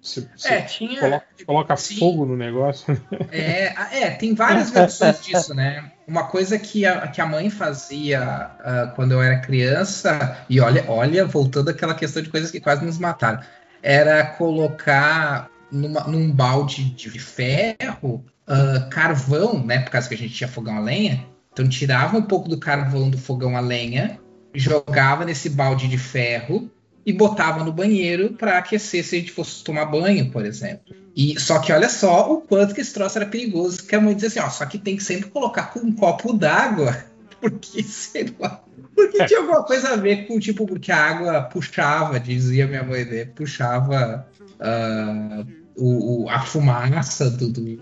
você- 0.00 0.28
você 0.36 0.48
É, 0.48 0.62
tinha- 0.62 1.00
Coloca, 1.00 1.26
coloca 1.44 1.76
fogo 1.76 2.24
no 2.24 2.36
negócio. 2.36 2.96
É, 3.30 3.68
a- 3.76 3.88
é, 3.94 4.10
tem 4.10 4.34
várias 4.34 4.70
versões 4.70 5.22
disso, 5.22 5.52
né? 5.54 5.90
Uma 6.06 6.24
coisa 6.28 6.58
que 6.58 6.86
a, 6.86 7.08
que 7.08 7.20
a 7.20 7.26
mãe 7.26 7.50
fazia 7.50 8.20
ah, 8.22 8.92
quando 8.94 9.12
eu 9.12 9.20
era 9.22 9.38
criança, 9.40 10.38
e 10.48 10.60
olha, 10.60 10.84
olha, 10.88 11.24
voltando 11.26 11.68
àquela 11.70 11.94
questão 11.94 12.22
de 12.22 12.30
coisas 12.30 12.50
que 12.50 12.60
quase 12.60 12.84
nos 12.84 12.98
mataram, 12.98 13.40
era 13.82 14.24
colocar 14.24 15.50
numa- 15.70 16.04
num 16.06 16.30
balde 16.30 16.84
de 16.84 17.10
ferro 17.18 18.24
ah, 18.46 18.88
carvão, 18.90 19.62
né? 19.64 19.80
Por 19.80 19.90
causa 19.90 20.08
que 20.08 20.14
a 20.14 20.18
gente 20.18 20.32
tinha 20.34 20.48
fogão 20.48 20.76
a 20.76 20.80
lenha. 20.80 21.24
Então 21.56 21.66
tirava 21.66 22.18
um 22.18 22.22
pouco 22.22 22.50
do 22.50 22.58
carvão 22.58 23.08
do 23.08 23.16
fogão 23.16 23.56
a 23.56 23.60
lenha, 23.60 24.20
jogava 24.54 25.24
nesse 25.24 25.48
balde 25.48 25.88
de 25.88 25.96
ferro 25.96 26.70
e 27.06 27.14
botava 27.14 27.64
no 27.64 27.72
banheiro 27.72 28.34
para 28.34 28.58
aquecer 28.58 29.02
se 29.02 29.16
a 29.16 29.18
gente 29.20 29.32
fosse 29.32 29.64
tomar 29.64 29.86
banho, 29.86 30.30
por 30.30 30.44
exemplo. 30.44 30.94
E 31.16 31.40
só 31.40 31.58
que 31.58 31.72
olha 31.72 31.88
só 31.88 32.30
o 32.30 32.42
quanto 32.42 32.74
que 32.74 32.82
esse 32.82 32.92
troço 32.92 33.16
era 33.16 33.24
perigoso, 33.24 33.86
que 33.86 33.96
a 33.96 34.00
mãe 34.02 34.14
dizia 34.14 34.28
assim, 34.28 34.40
ó, 34.40 34.50
só 34.50 34.66
que 34.66 34.76
tem 34.76 34.98
que 34.98 35.02
sempre 35.02 35.30
colocar 35.30 35.72
com 35.72 35.80
um 35.80 35.92
copo 35.92 36.34
d'água, 36.34 36.94
porque 37.40 37.82
sei 37.82 38.26
lá, 38.38 38.62
porque 38.94 39.24
tinha 39.24 39.40
alguma 39.40 39.62
coisa 39.62 39.94
a 39.94 39.96
ver 39.96 40.26
com 40.26 40.38
tipo 40.38 40.66
porque 40.66 40.92
a 40.92 41.02
água 41.02 41.40
puxava, 41.40 42.20
dizia 42.20 42.66
minha 42.66 42.82
mãe, 42.82 43.02
né? 43.06 43.24
puxava 43.24 44.28
ah, 44.60 45.42
o, 45.74 46.24
o- 46.24 46.28
a 46.28 46.40
fumaça 46.40 47.30
do, 47.30 47.50
do 47.50 47.80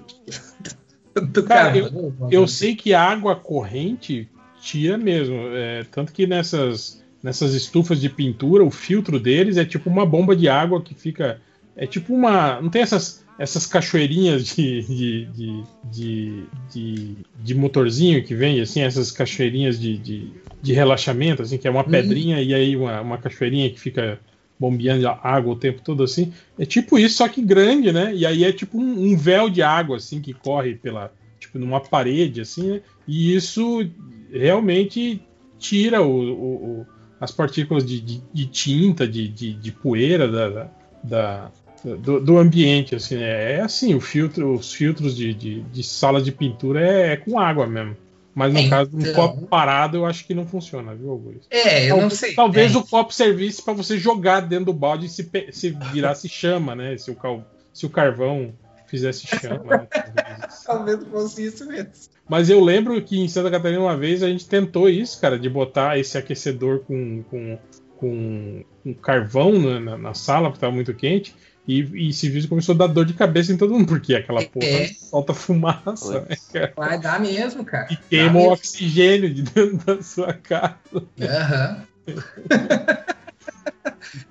Cara, 1.47 1.77
eu, 1.77 2.15
eu 2.31 2.49
sei 2.49 2.75
que 2.75 2.93
a 2.93 3.03
água 3.03 3.37
corrente 3.37 4.29
tira 4.61 4.97
mesmo. 4.97 5.37
é, 5.53 5.85
tanto 5.91 6.13
que 6.13 6.27
nessas, 6.27 7.03
nessas 7.23 7.55
estufas 7.55 8.01
de 8.01 8.09
pintura, 8.09 8.65
o 8.65 8.71
filtro 8.71 9.21
deles 9.21 9.57
é 9.57 9.65
tipo 9.65 9.89
uma 9.89 10.07
bomba 10.07 10.35
de 10.35 10.49
água 10.49 10.83
que 10.83 10.95
fica. 10.95 11.41
É 11.77 11.87
tipo 11.87 12.15
uma. 12.15 12.61
Não 12.61 12.71
tem 12.71 12.83
essas, 12.83 13.25
essas 13.39 13.67
cachoeirinhas 13.67 14.47
de, 14.47 14.83
de, 14.83 15.25
de, 15.93 16.45
de, 16.71 17.17
de, 17.43 17.55
motorzinho 17.55 18.25
que 18.25 18.35
vem, 18.35 18.61
assim, 18.61 18.81
essas 18.81 19.11
cachoeirinhas 19.11 19.79
de, 19.79 19.99
de, 19.99 20.33
de 20.63 20.73
relaxamento, 20.73 21.43
assim, 21.43 21.59
que 21.59 21.67
é 21.67 21.71
uma 21.71 21.85
pedrinha 21.85 22.41
e 22.41 22.55
aí 22.55 22.77
uma, 22.77 23.01
uma 23.01 23.19
cachoeirinha 23.19 23.71
que 23.71 23.81
fica 23.81 24.19
bombeando 24.71 25.07
água 25.09 25.53
o 25.53 25.57
tempo 25.59 25.83
todo 25.83 26.03
assim. 26.03 26.33
É 26.59 26.65
tipo 26.65 26.99
isso, 26.99 27.17
só 27.17 27.29
que 27.29 27.43
grande, 27.43 27.93
né? 27.93 28.15
E 28.15 28.25
aí 28.25 28.45
é 28.45 28.53
tipo 28.53 28.79
um, 28.79 29.13
um 29.13 29.17
véu 29.17 29.51
de 29.51 29.63
água, 29.63 29.97
assim, 29.99 30.21
que 30.21 30.33
corre 30.33 30.75
pela. 30.75 31.13
Tipo, 31.39 31.59
numa 31.59 31.81
parede, 31.81 32.41
assim, 32.41 32.71
né? 32.71 32.81
E 33.07 33.35
isso 33.35 33.87
realmente 34.33 35.21
tira 35.59 36.01
o, 36.03 36.09
o- 36.09 36.55
o- 36.81 36.87
as 37.21 37.31
partículas 37.31 37.85
de, 37.85 38.01
de- 38.01 38.23
de 38.33 38.47
tinta, 38.47 39.07
de, 39.07 39.29
de, 39.29 39.53
poeira 39.71 40.27
da, 40.31 40.49
da- 40.49 40.71
da- 41.03 41.51
do, 42.03 42.19
do 42.21 42.39
ambiente, 42.39 42.95
assim, 42.95 43.17
né? 43.17 43.53
É 43.57 43.61
assim, 43.61 43.95
o 43.95 44.01
filtro, 44.01 44.55
os 44.55 44.73
filtros 44.73 45.15
de, 45.15 45.35
de, 45.35 45.61
de 45.61 45.83
sala 45.83 46.21
de 46.23 46.33
pintura 46.33 46.81
é, 46.81 47.13
é 47.13 47.17
com 47.17 47.39
água 47.39 47.67
mesmo. 47.67 47.95
Mas 48.35 48.53
no 48.53 48.59
É, 48.59 48.69
caso 48.69 48.91
de 48.91 48.97
um 48.97 49.01
então- 49.01 49.15
copo 49.15 49.47
parado, 49.47 49.97
eu 49.97 50.05
acho 50.07 50.27
que 50.27 50.35
não 50.35 50.45
funciona, 50.47 50.95
viu, 50.95 51.11
Augusto? 51.11 51.47
É, 51.51 51.85
eu 51.85 51.91
não 51.91 51.99
Talvez- 52.01 52.19
sei. 52.19 52.35
Talvez 52.35 52.75
É. 52.75 52.79
o 52.79 52.83
copo 52.85 53.15
servisse 53.15 53.63
para 53.63 53.75
você 53.75 53.97
jogar 53.99 54.41
dentro 54.41 54.67
do 54.67 54.73
balde 54.73 55.07
e 55.07 55.09
se, 55.09 55.31
se 55.53 55.71
virasse 55.93 56.29
chama, 56.29 56.75
né? 56.75 56.97
Se 56.99 57.11
o, 57.11 57.15
cal- 57.15 57.45
se 57.73 57.87
o 57.87 57.91
carvão 57.91 58.53
fizesse 58.87 59.27
chama. 59.27 59.77
né? 59.77 59.89
Talvez 60.67 61.05
fosse 61.09 61.47
isso 61.47 61.67
mesmo. 61.67 61.91
Mas 62.29 62.49
eu 62.51 62.61
lembro 62.61 63.01
que 63.03 63.19
em 63.21 63.29
Santa 63.29 63.51
Catarina 63.51 63.81
uma 63.83 63.97
vez 63.97 64.23
a 64.23 64.29
gente 64.29 64.49
tentou 64.49 64.89
isso, 64.89 65.21
cara, 65.21 65.39
de 65.39 65.49
botar 65.49 65.99
esse 65.99 66.17
aquecedor 66.19 66.81
com, 66.81 67.23
com, 67.25 67.59
com, 67.97 68.65
com 68.83 68.95
carvão 68.95 69.53
na, 69.59 69.79
na- 69.81 69.99
na 69.99 70.15
sala, 70.15 70.49
porque 70.49 70.57
estava 70.57 70.73
muito 70.75 70.93
quente. 70.95 71.35
E, 71.67 71.81
e 71.81 72.11
esse 72.11 72.29
vídeo 72.29 72.49
começou 72.49 72.75
a 72.75 72.79
dar 72.79 72.87
dor 72.89 73.07
de 73.07 73.15
cabeça 73.15 73.51
em 73.53 73.57
todo 73.57 73.73
mundo, 73.73 73.87
porque 73.87 74.15
aquela 74.15 74.43
porra 74.45 74.67
É. 74.67 74.89
solta 74.89 75.33
fumaça, 75.33 76.27
né? 76.29 76.37
Vai 76.77 77.01
dar 77.01 77.19
mesmo, 77.21 77.65
cara. 77.65 77.89
E 77.91 77.97
queima 77.97 78.39
o 78.39 78.53
oxigênio 78.53 79.33
de 79.33 79.43
dentro 79.43 79.79
da 79.97 80.03
sua 80.03 80.33
casa. 80.35 80.77
Aham. 81.21 81.83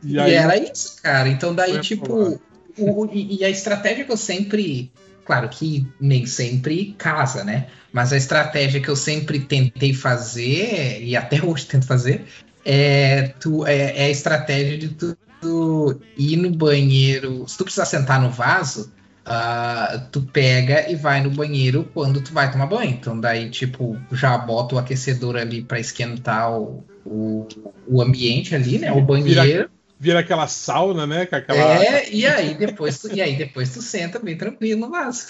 E 0.04 0.14
E, 0.14 0.20
aí- 0.20 0.34
era 0.34 0.58
isso, 0.58 1.02
cara. 1.02 1.28
Então 1.28 1.54
daí, 1.54 1.80
tipo, 1.82 2.40
o- 2.78 3.10
e, 3.12 3.40
e 3.40 3.44
a 3.46 3.50
estratégia 3.50 4.06
que 4.06 4.12
eu 4.12 4.18
sempre. 4.18 4.92
Claro 5.26 5.48
que 5.50 5.88
nem 6.00 6.26
sempre 6.26 6.94
casa, 6.98 7.44
né? 7.44 7.68
Mas 7.92 8.12
a 8.12 8.18
estratégia 8.18 8.82
que 8.82 8.90
eu 8.90 8.96
sempre 8.96 9.40
tentei 9.40 9.94
fazer, 9.94 11.02
e 11.02 11.16
até 11.16 11.44
hoje 11.44 11.66
tento 11.66 11.86
fazer, 11.88 12.26
é, 12.66 13.30
tu, 13.40 13.66
é, 13.66 13.98
é 13.98 14.06
a 14.06 14.10
estratégia 14.10 14.78
de 14.78 14.90
tu, 14.90 15.18
tu 15.44 16.00
ir 16.18 16.38
no 16.38 16.50
banheiro. 16.50 17.48
Se 17.48 17.58
tu 17.58 17.64
precisar 17.64 17.86
sentar 17.86 18.20
no 18.20 18.30
vaso, 18.30 18.92
ah, 19.26 20.08
tu 20.12 20.22
pega 20.22 20.90
e 20.90 20.96
vai 20.96 21.22
no 21.22 21.30
banheiro 21.30 21.90
quando 21.94 22.22
tu 22.22 22.34
vai 22.34 22.52
tomar 22.52 22.66
banho. 22.66 22.92
Então 22.92 23.20
daí, 23.20 23.50
tipo, 23.50 23.98
já 24.12 24.38
bota 24.38 24.76
o 24.76 24.80
aquecedor 24.80 25.36
ali 25.36 25.62
para 25.62 25.80
esquentar 25.80 26.52
o, 26.52 26.84
o, 27.06 27.48
o 27.88 28.02
ambiente 28.02 28.56
ali, 28.56 28.80
né? 28.80 28.92
O 28.92 29.02
banheiro. 29.02 29.42
Vira, 29.42 29.70
vira 30.00 30.20
aquela 30.20 30.48
sauna, 30.48 31.06
né? 31.06 31.26
Com 31.26 31.36
aquela... 31.36 31.84
É, 31.84 32.10
e 32.10 32.26
aí 32.26 32.56
depois 32.56 33.00
tu, 33.00 33.14
e 33.14 33.22
aí 33.22 33.36
depois 33.36 33.74
tu 33.74 33.82
senta 33.82 34.20
bem 34.20 34.38
tranquilo 34.38 34.82
no 34.82 34.90
vaso. 34.90 35.28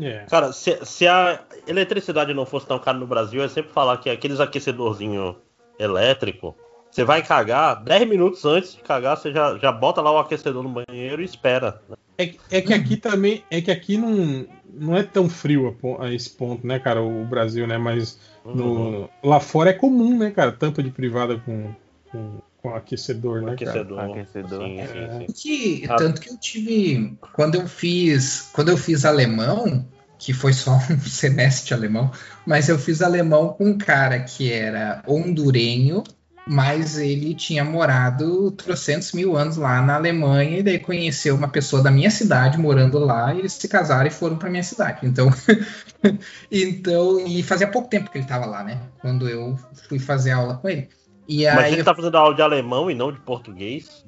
É. 0.00 0.24
Cara, 0.30 0.52
se, 0.52 0.78
se 0.84 1.06
a 1.08 1.40
eletricidade 1.66 2.32
não 2.32 2.46
fosse 2.46 2.66
tão 2.66 2.78
cara 2.78 2.96
no 2.96 3.06
Brasil, 3.06 3.42
eu 3.42 3.48
sempre 3.48 3.72
falar 3.72 3.98
que 3.98 4.08
aqueles 4.08 4.38
aquecedorzinho 4.38 5.36
elétrico, 5.78 6.56
você 6.90 7.04
vai 7.04 7.22
cagar, 7.22 7.82
10 7.82 8.08
minutos 8.08 8.44
antes 8.44 8.74
de 8.74 8.82
cagar, 8.82 9.16
você 9.16 9.32
já, 9.32 9.56
já 9.58 9.70
bota 9.72 10.00
lá 10.00 10.10
o 10.12 10.18
aquecedor 10.18 10.62
no 10.62 10.68
banheiro 10.84 11.22
e 11.22 11.24
espera. 11.24 11.80
É, 12.16 12.26
que- 12.26 12.40
é 12.50 12.60
que 12.60 12.74
aqui 12.74 12.96
também, 12.96 13.44
é 13.50 13.60
que 13.60 13.70
aqui 13.70 13.96
não, 13.96 14.44
não 14.74 14.96
é 14.96 15.02
tão 15.04 15.28
frio 15.28 15.76
a, 16.00 16.04
a 16.06 16.12
esse 16.14 16.30
ponto, 16.30 16.66
né, 16.66 16.78
cara, 16.78 17.00
o 17.02 17.24
Brasil, 17.24 17.66
né, 17.66 17.78
mas 17.78 18.18
no- 18.44 19.08
lá 19.22 19.38
fora 19.38 19.70
é 19.70 19.74
comum, 19.74 20.18
né, 20.18 20.30
cara, 20.30 20.50
tampa 20.50 20.82
de 20.82 20.90
privada 20.90 21.38
com, 21.38 21.70
com, 22.10 22.38
com 22.60 22.74
aquecedor, 22.74 23.42
né, 23.42 23.52
Aquecedor. 23.52 23.96
cara? 23.98 24.10
Aquecedor. 24.10 24.64
Sim, 24.64 24.80
sim, 24.86 25.26
sim. 25.26 25.32
Que, 25.32 25.86
Ah. 25.88 25.94
tanto 25.96 26.20
que 26.20 26.30
eu 26.30 26.36
tive. 26.38 27.16
Quando 27.32 27.54
eu 27.54 27.68
fiz. 27.68 28.50
Quando 28.52 28.70
eu 28.70 28.76
fiz 28.76 29.04
alemão, 29.04 29.86
que 30.18 30.32
foi 30.32 30.52
só 30.52 30.72
um 30.90 30.98
semestre 31.00 31.72
alemão, 31.72 32.10
mas 32.44 32.68
eu 32.68 32.76
fiz 32.80 33.00
alemão 33.00 33.50
com 33.50 33.64
um 33.66 33.78
cara 33.78 34.18
que 34.20 34.50
era 34.50 35.02
hondurenho, 35.06 36.02
mas 36.48 36.98
ele 36.98 37.34
tinha 37.34 37.62
morado 37.62 38.50
trocentos 38.52 39.12
mil 39.12 39.36
anos 39.36 39.56
lá 39.56 39.82
na 39.82 39.96
Alemanha, 39.96 40.58
e 40.58 40.62
daí 40.62 40.78
conheceu 40.78 41.34
uma 41.34 41.48
pessoa 41.48 41.82
da 41.82 41.90
minha 41.90 42.10
cidade 42.10 42.58
morando 42.58 42.98
lá, 42.98 43.34
e 43.34 43.40
eles 43.40 43.52
se 43.52 43.68
casaram 43.68 44.06
e 44.06 44.10
foram 44.10 44.36
para 44.36 44.48
minha 44.48 44.62
cidade. 44.62 45.00
Então. 45.06 45.28
então, 46.50 47.20
e 47.20 47.42
fazia 47.42 47.68
pouco 47.68 47.88
tempo 47.88 48.10
que 48.10 48.16
ele 48.16 48.24
estava 48.24 48.46
lá, 48.46 48.64
né? 48.64 48.80
Quando 49.00 49.28
eu 49.28 49.58
fui 49.88 49.98
fazer 49.98 50.32
aula 50.32 50.56
com 50.56 50.68
ele. 50.68 50.88
E 51.28 51.44
Mas 51.44 51.58
aí 51.58 51.72
ele 51.72 51.82
eu 51.82 51.84
tá 51.84 51.94
fazendo 51.94 52.16
aula 52.16 52.34
de 52.34 52.40
alemão 52.40 52.90
e 52.90 52.94
não 52.94 53.12
de 53.12 53.20
português? 53.20 54.02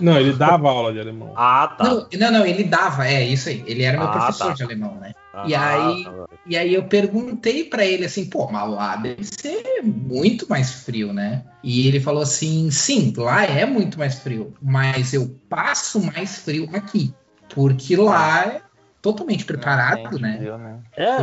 Não, 0.00 0.18
ele 0.18 0.32
dava 0.32 0.70
aula 0.70 0.92
de 0.94 0.98
alemão. 0.98 1.34
Ah, 1.36 1.74
tá. 1.76 1.84
Não, 1.84 2.08
não, 2.18 2.32
não, 2.32 2.46
ele 2.46 2.64
dava, 2.64 3.06
é 3.06 3.22
isso 3.22 3.50
aí. 3.50 3.62
Ele 3.66 3.82
era 3.82 3.98
meu 3.98 4.08
Ah, 4.08 4.12
professor 4.12 4.48
tá. 4.48 4.54
de 4.54 4.62
alemão, 4.62 4.94
né? 4.98 5.12
Ah, 5.36 5.44
e 5.48 5.54
aí, 5.54 6.04
tá. 6.04 6.26
e 6.46 6.56
aí 6.56 6.74
eu 6.74 6.84
perguntei 6.84 7.64
pra 7.64 7.84
ele 7.84 8.04
assim, 8.04 8.26
pô, 8.26 8.48
mas 8.50 8.70
lá 8.70 8.94
deve 8.94 9.24
ser 9.24 9.82
muito 9.82 10.48
mais 10.48 10.72
frio, 10.72 11.12
né? 11.12 11.44
E 11.62 11.88
ele 11.88 11.98
falou 11.98 12.22
assim, 12.22 12.70
sim, 12.70 13.12
lá 13.16 13.44
é 13.44 13.66
muito 13.66 13.98
mais 13.98 14.14
frio, 14.20 14.54
mas 14.62 15.12
eu 15.12 15.36
passo 15.48 16.00
mais 16.00 16.38
frio 16.38 16.68
aqui, 16.72 17.12
porque 17.52 17.96
lá 17.96 18.44
é 18.44 18.62
totalmente 19.04 19.44
preparado, 19.44 20.18
né? 20.18 20.80
É. 20.96 21.16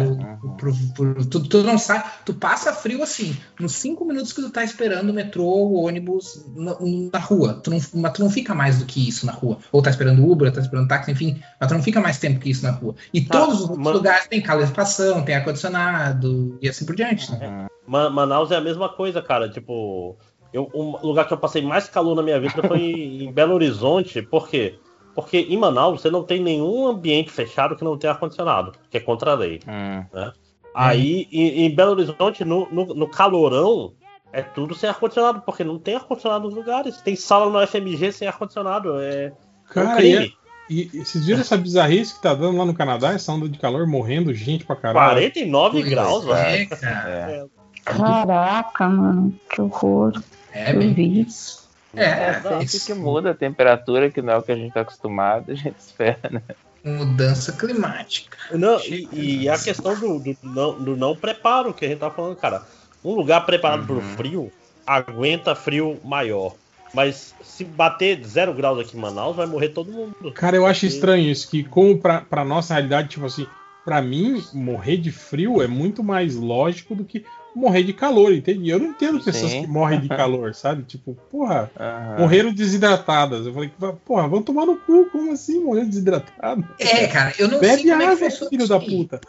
Pro- 0.57 0.75
pro- 0.95 1.25
tu, 1.25 1.41
tu 1.49 1.63
não 1.63 1.79
sai, 1.79 2.03
tu 2.23 2.31
passa 2.33 2.71
frio 2.71 3.01
assim, 3.01 3.35
nos 3.59 3.71
cinco 3.73 4.05
minutos 4.05 4.31
que 4.31 4.41
tu 4.41 4.51
tá 4.51 4.63
esperando 4.63 5.09
o 5.09 5.13
metrô 5.13 5.43
ou 5.43 5.71
o 5.71 5.85
ônibus 5.87 6.45
na, 6.55 6.75
na 7.11 7.19
rua. 7.19 7.59
Tu 7.63 7.71
não, 7.71 7.79
mas 7.95 8.13
tu 8.13 8.23
não 8.23 8.29
fica 8.29 8.53
mais 8.53 8.77
do 8.77 8.85
que 8.85 9.07
isso 9.09 9.25
na 9.25 9.31
rua. 9.31 9.57
Ou 9.71 9.81
tá 9.81 9.89
esperando 9.89 10.23
Uber, 10.29 10.51
tá 10.53 10.61
esperando 10.61 10.87
táxi, 10.87 11.11
enfim, 11.11 11.41
mas 11.59 11.67
tu 11.67 11.73
não 11.73 11.81
fica 11.81 11.99
mais 11.99 12.19
tempo 12.19 12.39
que 12.39 12.51
isso 12.51 12.63
na 12.63 12.71
rua. 12.71 12.93
E 13.11 13.21
Tá, 13.25 13.39
todos 13.39 13.55
os 13.55 13.61
outros 13.61 13.79
mas- 13.79 13.93
lugares 13.95 14.27
tem 14.27 14.39
calefação, 14.41 15.23
tem 15.23 15.33
ar-condicionado 15.35 16.59
e 16.61 16.69
assim 16.69 16.85
por 16.85 16.95
diante. 16.95 17.31
né? 17.31 17.67
Ma- 17.87 18.09
Manaus 18.11 18.51
é 18.51 18.57
a 18.57 18.61
mesma 18.61 18.89
coisa, 18.89 19.21
cara. 19.23 19.49
Tipo, 19.49 20.15
eu, 20.53 20.69
um 20.75 20.97
lugar 21.05 21.27
que 21.27 21.33
eu 21.33 21.37
passei 21.37 21.61
mais 21.63 21.87
calor 21.89 22.15
na 22.15 22.21
minha 22.21 22.39
vida 22.39 22.61
foi 22.67 22.79
em 22.81 23.31
Belo 23.31 23.53
Horizonte. 23.55 24.21
Por 24.21 24.47
quê? 24.47 24.75
Porque 25.13 25.37
em 25.39 25.57
Manaus 25.57 26.01
você 26.01 26.09
não 26.09 26.23
tem 26.23 26.41
nenhum 26.41 26.87
ambiente 26.87 27.31
fechado 27.31 27.75
que 27.75 27.83
não 27.83 27.97
tenha 27.97 28.13
ar-condicionado, 28.13 28.73
que 28.89 28.97
é 28.97 28.99
contra 28.99 29.31
a 29.31 29.35
lei. 29.35 29.59
Hum. 29.67 30.05
né? 30.13 30.31
Aí, 30.73 31.27
em, 31.31 31.65
em 31.65 31.75
Belo 31.75 31.91
Horizonte, 31.91 32.45
no, 32.45 32.67
no, 32.71 32.85
no 32.93 33.07
calorão, 33.07 33.93
é 34.31 34.41
tudo 34.41 34.73
sem 34.73 34.89
ar-condicionado, 34.89 35.41
porque 35.41 35.63
não 35.63 35.77
tem 35.77 35.95
ar-condicionado 35.95 36.45
nos 36.45 36.53
lugares. 36.55 37.01
Tem 37.01 37.15
sala 37.15 37.49
no 37.51 37.67
FMG 37.67 38.11
sem 38.13 38.27
ar-condicionado. 38.27 38.99
É, 39.01 39.25
é 39.25 39.29
um 39.29 39.65
Cara, 39.65 40.01
e, 40.03 40.15
crime. 40.15 40.33
e, 40.69 40.89
e 40.93 41.05
vocês 41.05 41.25
viram 41.25 41.41
essa 41.41 41.57
bizarrice 41.57 42.15
que 42.15 42.21
tá 42.21 42.33
dando 42.33 42.57
lá 42.57 42.65
no 42.65 42.73
Canadá, 42.73 43.11
essa 43.11 43.33
onda 43.33 43.49
de 43.49 43.59
calor, 43.59 43.85
morrendo 43.85 44.33
gente 44.33 44.63
pra 44.65 44.75
caralho? 44.77 45.15
49 45.15 45.83
graus, 45.83 46.25
é, 46.27 46.33
velho. 46.33 46.69
cara. 46.69 47.49
Caraca, 47.83 48.87
mano, 48.87 49.33
que 49.49 49.61
horror. 49.61 50.13
É, 50.53 50.71
Eu 50.71 50.79
bem 50.79 50.93
vi. 50.93 51.21
isso. 51.21 51.60
É, 51.95 52.03
É, 52.03 52.41
sempre 52.41 52.65
isso. 52.65 52.85
que 52.85 52.93
muda 52.93 53.31
a 53.31 53.35
temperatura, 53.35 54.09
que 54.09 54.21
não 54.21 54.33
é 54.33 54.37
o 54.37 54.43
que 54.43 54.51
a 54.51 54.55
gente 54.55 54.73
tá 54.73 54.81
acostumado, 54.81 55.51
a 55.51 55.55
gente 55.55 55.75
espera, 55.79 56.29
né? 56.29 56.41
Mudança 56.83 57.51
climática. 57.51 58.37
Não, 58.51 58.79
e, 58.79 59.07
e 59.43 59.49
a 59.49 59.57
questão 59.57 59.93
do, 59.99 60.19
do 60.19 60.37
não, 60.41 60.79
do 60.83 60.97
não 60.97 61.15
preparo 61.15 61.73
que 61.73 61.85
a 61.85 61.87
gente 61.87 61.99
tá 61.99 62.09
falando, 62.09 62.35
cara. 62.35 62.63
Um 63.03 63.13
lugar 63.13 63.45
preparado 63.45 63.85
pro 63.85 64.01
frio 64.01 64.51
aguenta 64.85 65.53
frio 65.55 65.99
maior. 66.03 66.55
Mas 66.93 67.33
se 67.41 67.63
bater 67.63 68.21
zero 68.25 68.53
graus 68.53 68.79
aqui 68.79 68.97
em 68.97 68.99
Manaus, 68.99 69.35
vai 69.35 69.45
morrer 69.45 69.69
todo 69.69 69.91
mundo. 69.91 70.31
Cara, 70.33 70.57
eu 70.57 70.65
acho 70.65 70.85
estranho 70.85 71.29
isso, 71.29 71.49
que 71.49 71.63
como 71.63 71.97
pra, 71.97 72.21
pra 72.21 72.43
nossa 72.43 72.73
realidade, 72.73 73.09
tipo 73.09 73.25
assim, 73.25 73.47
pra 73.85 74.01
mim, 74.01 74.43
morrer 74.53 74.97
de 74.97 75.11
frio 75.11 75.61
é 75.61 75.67
muito 75.67 76.03
mais 76.03 76.35
lógico 76.35 76.93
do 76.93 77.05
que 77.05 77.23
morrer 77.55 77.83
de 77.83 77.93
calor, 77.93 78.33
entende? 78.33 78.69
Eu 78.69 78.79
não 78.79 78.87
entendo 78.87 79.23
pessoas 79.23 79.51
Sim. 79.51 79.61
que 79.61 79.67
morrem 79.67 79.99
de 79.99 80.07
calor, 80.09 80.53
sabe? 80.55 80.83
Tipo, 80.83 81.15
porra, 81.29 81.71
Aham. 81.79 82.19
morreram 82.19 82.53
desidratadas. 82.53 83.45
Eu 83.45 83.53
falei, 83.53 83.71
porra, 84.05 84.27
vão 84.27 84.41
tomar 84.41 84.65
no 84.65 84.77
cu, 84.77 85.05
como 85.05 85.31
assim 85.31 85.59
morrer 85.61 85.85
desidratado? 85.85 86.63
É, 86.79 87.07
cara, 87.07 87.33
eu 87.37 87.47
não 87.47 87.59
Bebe 87.59 87.81
sei 87.81 87.91
como 87.91 88.01
é 88.01 88.05
que 88.05 88.11
água, 88.11 88.29
funciona 88.29 88.49
filho 88.49 88.63
isso 88.63 88.69
da 88.73 88.79
puta. 88.79 89.21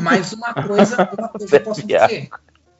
Mas 0.00 0.32
uma 0.32 0.54
coisa, 0.54 0.96
uma 1.18 1.28
coisa 1.28 1.56
eu 1.56 1.60
posso 1.62 1.82
dizer. 1.86 2.28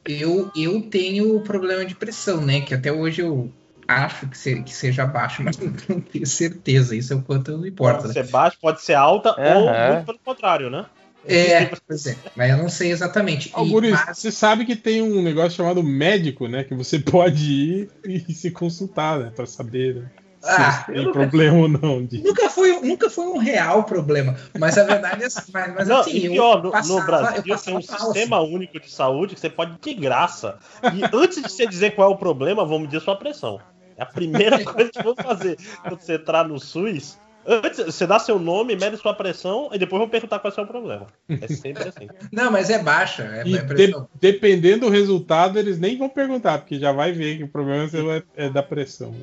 Eu, 0.05 0.49
eu 0.55 0.81
tenho 0.89 1.39
problema 1.41 1.85
de 1.85 1.93
pressão, 1.95 2.41
né? 2.43 2.61
Que 2.61 2.73
até 2.73 2.91
hoje 2.91 3.21
eu 3.21 3.51
acho 3.87 4.27
que, 4.27 4.37
se- 4.37 4.63
que 4.63 4.73
seja 4.73 5.05
baixo, 5.05 5.43
mas 5.43 5.57
não 5.87 6.01
tenho 6.01 6.25
certeza. 6.25 6.95
Isso 6.95 7.13
é 7.13 7.15
o 7.15 7.21
quanto 7.21 7.55
não 7.55 7.65
importa, 7.65 8.01
Pode 8.01 8.07
né? 8.07 8.13
ser 8.13 8.31
baixo, 8.31 8.57
pode 8.59 8.81
ser 8.81 8.93
alta 8.95 9.35
ou 9.39 9.69
Aham. 9.69 9.93
muito 9.93 10.05
pelo 10.05 10.19
contrário, 10.19 10.69
né? 10.69 10.85
É, 11.25 11.65
pois 11.87 12.05
é. 12.07 12.17
Mas 12.35 12.49
eu 12.51 12.57
não 12.57 12.69
sei 12.69 12.91
exatamente. 12.91 13.49
E- 13.49 13.51
Algures, 13.53 13.91
mas- 13.91 14.17
você 14.17 14.31
sabe 14.31 14.65
que 14.65 14.75
tem 14.75 15.01
um 15.01 15.21
negócio 15.21 15.51
chamado 15.57 15.83
médico, 15.83 16.47
né? 16.47 16.63
Que 16.63 16.73
você 16.75 16.97
pode 16.99 17.51
ir 17.51 17.89
e 18.05 18.33
se 18.33 18.51
consultar, 18.51 19.19
né? 19.19 19.31
Pra 19.35 19.45
saber, 19.45 19.95
né? 19.95 20.11
Ah, 20.43 20.71
se 20.71 20.91
tem 20.91 21.11
problema 21.11 21.55
ou 21.55 21.67
não. 21.67 22.03
De... 22.03 22.17
Nunca 22.17 22.49
foi, 22.49 22.71
nunca 22.81 23.11
foi 23.11 23.25
um 23.27 23.37
real 23.37 23.83
problema. 23.83 24.35
Mas 24.57 24.75
a 24.75 24.83
verdade 24.83 25.23
é 25.23 25.27
mas, 25.53 25.75
mas 25.75 25.87
Não, 25.87 25.99
assim, 25.99 26.17
e 26.17 26.25
eu 26.25 26.31
pior, 26.31 26.63
no, 26.63 26.71
passava- 26.71 26.99
no 26.99 27.05
Brasil 27.05 27.43
eu 27.45 27.57
tem 27.59 27.77
um 27.77 27.81
falso. 27.83 28.05
sistema 28.05 28.41
único 28.41 28.79
de 28.79 28.89
saúde 28.89 29.35
que 29.35 29.39
você 29.41 29.51
pode 29.51 29.77
de 29.79 29.93
graça. 29.93 30.57
E 30.81 31.03
antes 31.15 31.43
de 31.43 31.47
você 31.47 31.67
dizer 31.67 31.91
qual 31.91 32.09
é 32.09 32.13
o 32.15 32.17
problema, 32.17 32.65
vamos 32.65 32.81
medir 32.87 32.99
sua 33.01 33.15
pressão. 33.15 33.59
É 33.95 34.01
a 34.01 34.05
primeira 34.07 34.57
coisa 34.65 34.89
que 34.91 35.03
vão 35.03 35.15
fazer 35.15 35.59
quando 35.83 36.01
você 36.01 36.15
entrar 36.15 36.47
no 36.47 36.59
SUS. 36.59 37.19
Antes, 37.45 37.83
você 37.85 38.05
dá 38.05 38.19
seu 38.19 38.37
nome, 38.39 38.75
mede 38.75 38.97
sua 38.97 39.13
pressão 39.13 39.69
e 39.73 39.77
depois 39.79 39.99
vão 39.99 40.09
perguntar 40.09 40.39
qual 40.39 40.49
é 40.49 40.51
o 40.51 40.55
seu 40.55 40.65
problema. 40.67 41.07
É 41.29 41.47
sempre 41.47 41.89
assim. 41.89 42.07
Não, 42.31 42.51
mas 42.51 42.69
é 42.69 42.79
baixa. 42.81 43.23
É, 43.23 43.47
E 43.47 43.55
é 43.57 43.61
de- 43.61 43.67
pressão. 43.67 44.07
dependendo 44.19 44.85
do 44.87 44.89
resultado, 44.89 45.57
eles 45.57 45.79
nem 45.79 45.97
vão 45.97 46.09
perguntar, 46.09 46.59
porque 46.59 46.79
já 46.79 46.91
vai 46.91 47.11
ver 47.11 47.37
que 47.37 47.43
o 47.43 47.47
problema 47.47 47.89
é, 48.35 48.45
é 48.45 48.49
da 48.49 48.61
pressão. 48.63 49.13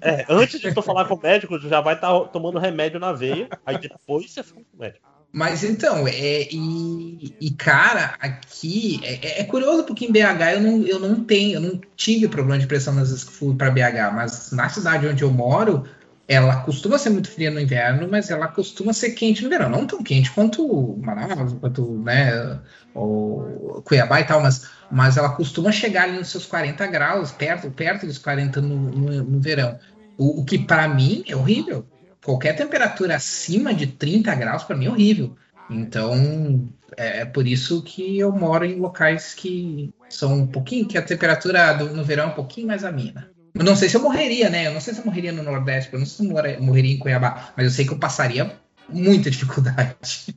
É, 0.00 0.24
antes 0.28 0.60
de 0.60 0.72
tu 0.72 0.82
falar 0.82 1.04
com 1.06 1.14
o 1.14 1.20
médico, 1.22 1.58
tu 1.58 1.68
já 1.68 1.80
vai 1.80 1.94
estar 1.94 2.18
tomando 2.26 2.58
remédio 2.58 2.98
na 3.00 3.12
veia, 3.12 3.48
aí 3.64 3.78
depois 3.78 4.30
você 4.30 4.42
fala 4.42 4.62
com 4.70 4.76
o 4.76 4.80
médico. 4.80 5.06
Mas 5.30 5.62
então, 5.62 6.08
é, 6.08 6.48
e, 6.50 7.34
e, 7.38 7.50
cara, 7.50 8.14
aqui 8.18 8.98
é, 9.04 9.42
é 9.42 9.44
curioso 9.44 9.84
porque 9.84 10.06
em 10.06 10.10
BH 10.12 10.54
eu 10.54 10.60
não, 10.60 10.86
eu 10.86 10.98
não 10.98 11.22
tenho, 11.22 11.56
eu 11.56 11.60
não 11.60 11.78
tive 11.96 12.28
problema 12.28 12.58
de 12.58 12.66
pressão 12.66 12.94
nas 12.94 13.10
vezes 13.10 13.24
que 13.24 13.32
fui 13.32 13.54
para 13.54 13.70
BH, 13.70 14.14
mas 14.14 14.52
na 14.52 14.70
cidade 14.70 15.06
onde 15.06 15.22
eu 15.22 15.30
moro, 15.30 15.84
ela 16.28 16.62
costuma 16.62 16.98
ser 16.98 17.10
muito 17.10 17.30
fria 17.30 17.50
no 17.50 17.58
inverno, 17.60 18.06
mas 18.10 18.30
ela 18.30 18.48
costuma 18.48 18.92
ser 18.92 19.12
quente 19.12 19.42
no 19.42 19.48
verão. 19.48 19.70
Não 19.70 19.86
tão 19.86 20.02
quente 20.02 20.30
quanto 20.30 20.96
Manaus, 20.98 21.54
quanto 21.54 21.98
né, 22.02 22.60
o 22.94 23.82
Cuiabá 23.84 24.20
e 24.20 24.24
tal, 24.24 24.40
mas, 24.42 24.68
mas 24.90 25.16
ela 25.16 25.34
costuma 25.34 25.72
chegar 25.72 26.04
ali 26.04 26.18
nos 26.18 26.28
seus 26.28 26.46
40 26.46 26.86
graus, 26.86 27.32
perto, 27.32 27.70
perto 27.70 28.06
dos 28.06 28.18
40 28.18 28.60
no, 28.60 28.76
no, 28.76 29.24
no 29.24 29.40
verão. 29.40 29.78
O, 30.16 30.40
o 30.42 30.44
que 30.44 30.58
para 30.58 30.86
mim 30.88 31.22
é 31.26 31.34
horrível. 31.36 31.88
Qualquer 32.24 32.54
temperatura 32.56 33.16
acima 33.16 33.72
de 33.74 33.86
30 33.86 34.34
graus 34.34 34.64
para 34.64 34.76
mim 34.76 34.86
é 34.86 34.90
horrível. 34.90 35.36
Então 35.68 36.68
é, 36.96 37.20
é 37.20 37.24
por 37.24 37.46
isso 37.46 37.82
que 37.82 38.18
eu 38.18 38.32
moro 38.32 38.64
em 38.64 38.78
locais 38.80 39.34
que 39.34 39.90
são 40.08 40.34
um 40.40 40.46
pouquinho, 40.46 40.88
que 40.88 40.98
a 40.98 41.02
temperatura 41.02 41.72
do- 41.74 41.94
no 41.94 42.04
verão 42.04 42.24
é 42.24 42.26
um 42.28 42.34
pouquinho 42.34 42.66
mais 42.66 42.84
amena. 42.84 43.30
Eu 43.54 43.64
não 43.64 43.76
sei 43.76 43.88
se 43.88 43.96
eu 43.96 44.02
morreria, 44.02 44.48
né? 44.50 44.66
Eu 44.66 44.72
não 44.72 44.80
sei 44.80 44.94
se 44.94 45.00
eu 45.00 45.06
morreria 45.06 45.32
no 45.32 45.42
Nordeste, 45.42 45.92
eu 45.92 45.98
não 45.98 46.06
sei 46.06 46.16
se 46.26 46.30
eu 46.30 46.36
morre- 46.36 46.58
morreria 46.58 46.94
em 46.94 46.98
Cuiabá, 46.98 47.52
mas 47.56 47.66
eu 47.66 47.70
sei 47.72 47.84
que 47.86 47.92
eu 47.92 47.98
passaria 47.98 48.58
muita 48.88 49.30
dificuldade. 49.30 50.34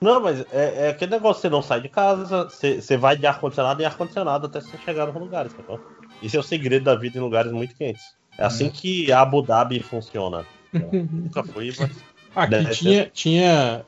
Não, 0.00 0.20
mas 0.20 0.40
é, 0.52 0.86
é 0.86 0.88
aquele 0.90 1.10
negócio, 1.10 1.42
você 1.42 1.48
não 1.48 1.60
sai 1.62 1.80
de 1.80 1.88
casa, 1.88 2.44
você, 2.44 2.80
você 2.80 2.96
vai 2.96 3.16
de 3.16 3.26
ar-condicionado 3.26 3.82
em 3.82 3.84
ar-condicionado 3.84 4.46
até 4.46 4.60
você 4.60 4.76
chegar 4.78 5.06
nos 5.06 5.14
lugares, 5.16 5.52
sacou? 5.52 5.80
Isso 6.22 6.36
é 6.36 6.40
o 6.40 6.42
segredo 6.42 6.84
da 6.84 6.94
vida 6.94 7.18
em 7.18 7.20
lugares 7.20 7.50
muito 7.52 7.74
quentes. 7.74 8.16
É 8.36 8.44
assim 8.44 8.70
que 8.70 9.10
a 9.10 9.20
Abu 9.20 9.42
Dhabi 9.42 9.80
funciona. 9.80 10.44
Nunca 10.72 11.42
fui, 11.42 11.74
mas. 11.78 11.90
Aqui 12.36 12.50
Deve 12.50 12.74
tinha, 12.74 13.02
ser. 13.04 13.10
tinha, 13.10 13.84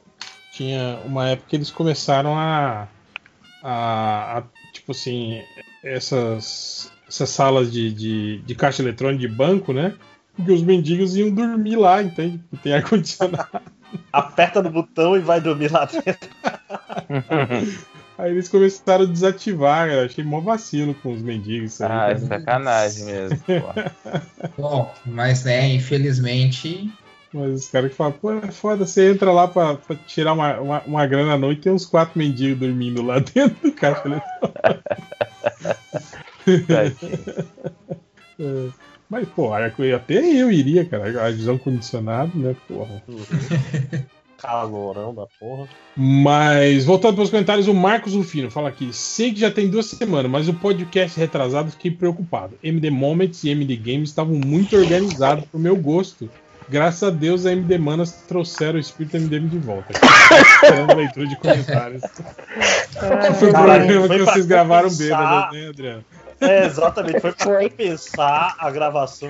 tinha 0.51 0.99
uma 1.05 1.29
época 1.29 1.49
que 1.51 1.57
eles 1.57 1.71
começaram 1.71 2.37
a, 2.37 2.89
a, 3.63 4.39
a, 4.39 4.43
tipo 4.73 4.91
assim, 4.91 5.45
essas, 5.85 6.93
essas 7.11 7.29
salas 7.31 7.71
de, 7.73 7.93
de, 7.93 8.39
de 8.39 8.55
caixa 8.55 8.81
eletrônica 8.83 9.21
de 9.21 9.29
banco, 9.29 9.73
né? 9.73 9.95
Porque 10.37 10.53
os 10.53 10.63
mendigos 10.63 11.17
iam 11.17 11.31
dormir 11.31 11.77
lá, 11.77 12.03
entende? 12.03 12.39
Porque 12.49 12.63
tem 12.63 12.73
ar-condicionado. 12.75 13.49
Aperta 14.13 14.63
no 14.63 14.71
botão 14.71 15.17
e 15.17 15.21
vai 15.21 15.41
dormir 15.41 15.71
lá 15.73 15.85
dentro. 15.85 16.31
Aí 18.17 18.31
eles 18.31 18.49
começaram 18.49 19.05
a 19.05 19.09
desativar, 19.09 19.89
eu 19.89 20.05
achei 20.05 20.23
mó 20.23 20.41
vacilo 20.41 20.95
com 20.95 21.13
os 21.13 21.21
mendigos. 21.23 21.73
isso 21.73 21.83
aí, 21.85 21.89
Ah, 21.91 21.93
cara. 21.99 22.13
é 22.13 22.19
sacanagem 22.19 23.05
mesmo. 23.07 23.39
Bom, 24.57 24.95
mas 25.07 25.45
né, 25.45 25.73
infelizmente. 25.75 26.89
Mas 27.33 27.53
os 27.53 27.69
caras 27.69 27.91
que 27.91 27.97
falam, 27.97 28.13
pô, 28.13 28.33
é 28.33 28.51
foda, 28.51 28.85
você 28.87 29.11
entra 29.13 29.31
lá 29.33 29.47
pra, 29.49 29.75
pra 29.77 29.97
tirar 30.07 30.33
uma, 30.35 30.61
uma, 30.61 30.83
uma 30.83 31.07
grana 31.07 31.35
à 31.35 31.39
noite 31.39 31.59
e 31.59 31.63
tem 31.63 31.73
uns 31.73 31.87
quatro 31.87 32.19
mendigos 32.19 32.59
dormindo 32.61 33.03
lá 33.03 33.19
dentro 33.35 33.57
do 33.71 33.73
caixa 33.73 34.03
eletrônico. 34.07 34.61
É, 38.39 38.69
Mas, 39.09 39.29
pô, 39.29 39.53
até 39.53 40.15
eu 40.15 40.51
iria, 40.51 40.85
cara. 40.85 41.27
A 41.27 41.31
visão 41.31 41.59
condicionada, 41.59 42.31
né, 42.35 42.57
porra. 42.67 43.03
Calorão 44.41 45.15
da 45.15 45.27
porra. 45.39 45.69
Mas, 45.95 46.85
voltando 46.85 47.17
para 47.17 47.25
os 47.25 47.31
comentários, 47.31 47.69
o 47.69 47.75
Marcos 47.75 48.15
Rufino 48.15 48.51
fala 48.51 48.71
aqui: 48.71 48.91
sei 48.93 49.35
que 49.35 49.41
já 49.41 49.51
tem 49.51 49.69
duas 49.69 49.87
semanas, 49.87 50.31
mas 50.31 50.49
o 50.49 50.55
podcast 50.55 51.19
retrasado 51.19 51.71
fiquei 51.71 51.91
preocupado. 51.91 52.57
MD 52.63 52.91
Moments 52.91 53.45
e 53.45 53.51
MD 53.51 53.77
Games 53.77 54.09
estavam 54.09 54.35
muito 54.35 54.75
organizados 54.77 55.45
pro 55.45 55.61
meu 55.61 55.77
gosto. 55.77 56.31
Graças 56.71 57.03
a 57.03 57.11
Deus, 57.11 57.45
a 57.47 57.53
MD 57.53 57.77
Manas 57.79 58.13
trouxeram 58.29 58.77
o 58.77 58.81
espírito 58.81 59.19
MDM 59.19 59.49
de 59.49 59.59
volta. 59.59 59.93
Esperando 59.93 60.93
a 60.93 60.95
leitura 60.95 61.27
de 61.27 61.37
comentários. 61.37 62.03
Foi 63.41 63.49
o 63.49 63.53
programa 63.53 64.09
que 64.09 64.19
vocês 64.19 64.47
gravaram 64.47 64.89
bêbados, 64.89 65.59
né, 65.59 65.69
Adriano? 65.69 66.05
É, 66.41 66.65
exatamente. 66.65 67.21
Foi 67.21 67.33
pra 67.33 67.47
compensar 67.61 68.57
a 68.59 68.71
gravação. 68.71 69.29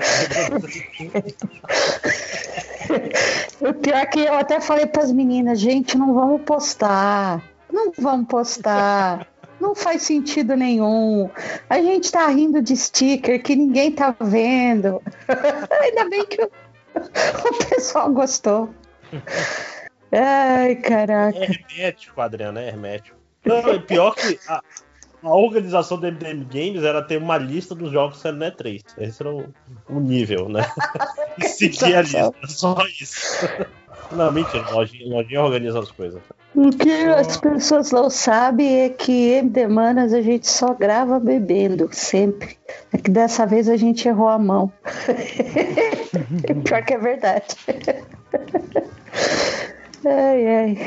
O 3.59 3.73
pior 3.73 3.97
é 3.97 4.05
que 4.05 4.19
eu 4.19 4.33
até 4.33 4.59
falei 4.59 4.85
pras 4.85 5.11
meninas, 5.11 5.59
gente, 5.59 5.97
não 5.97 6.13
vamos 6.13 6.41
postar. 6.41 7.41
Não 7.71 7.91
vamos 7.97 8.27
postar. 8.27 9.27
Não 9.59 9.75
faz 9.75 10.01
sentido 10.01 10.55
nenhum. 10.55 11.29
A 11.69 11.79
gente 11.81 12.11
tá 12.11 12.27
rindo 12.27 12.61
de 12.61 12.75
sticker 12.75 13.41
que 13.43 13.55
ninguém 13.55 13.91
tá 13.91 14.15
vendo. 14.19 15.01
Ainda 15.81 16.09
bem 16.09 16.25
que 16.25 16.41
o, 16.41 16.51
o 16.95 17.69
pessoal 17.69 18.11
gostou. 18.11 18.69
Ai, 20.11 20.75
caraca. 20.77 21.37
É 21.37 21.43
hermético, 21.43 22.19
Adriano, 22.19 22.59
é 22.59 22.67
hermético. 22.67 23.17
Não, 23.45 23.81
pior 23.81 24.15
que 24.15 24.39
a, 24.47 24.61
a 25.23 25.35
organização 25.35 25.99
do 25.99 26.07
MDM 26.07 26.45
Games 26.45 26.83
era 26.83 27.01
ter 27.01 27.17
uma 27.17 27.37
lista 27.37 27.75
dos 27.75 27.91
jogos 27.91 28.19
sendo 28.19 28.39
né, 28.39 28.51
3. 28.51 28.81
Esse 28.97 29.21
era 29.21 29.33
o, 29.33 29.45
o 29.89 29.99
nível, 29.99 30.49
né? 30.49 30.65
E 31.37 31.47
seguir 31.47 31.95
a 31.95 32.01
lista, 32.01 32.33
só 32.47 32.77
isso. 32.99 33.47
Não, 34.11 34.31
mentira, 34.31 34.69
lojinha, 34.71 35.07
lojinha 35.07 35.41
organiza 35.41 35.79
as 35.79 35.89
coisas. 35.89 36.21
O 36.53 36.69
que 36.69 36.91
as 36.91 37.37
pessoas 37.37 37.91
não 37.91 38.09
sabem 38.09 38.81
é 38.81 38.89
que 38.89 39.31
MD 39.31 39.67
Manas 39.67 40.13
a 40.13 40.21
gente 40.21 40.49
só 40.49 40.73
grava 40.73 41.17
bebendo, 41.17 41.87
sempre. 41.93 42.57
É 42.91 42.97
que 42.97 43.09
dessa 43.09 43.45
vez 43.45 43.69
a 43.69 43.77
gente 43.77 44.05
errou 44.07 44.27
a 44.27 44.37
mão. 44.37 44.71
Pior 46.65 46.83
que 46.83 46.93
é 46.93 46.97
verdade. 46.97 47.55
Ai, 50.05 50.47
ai. 50.47 50.77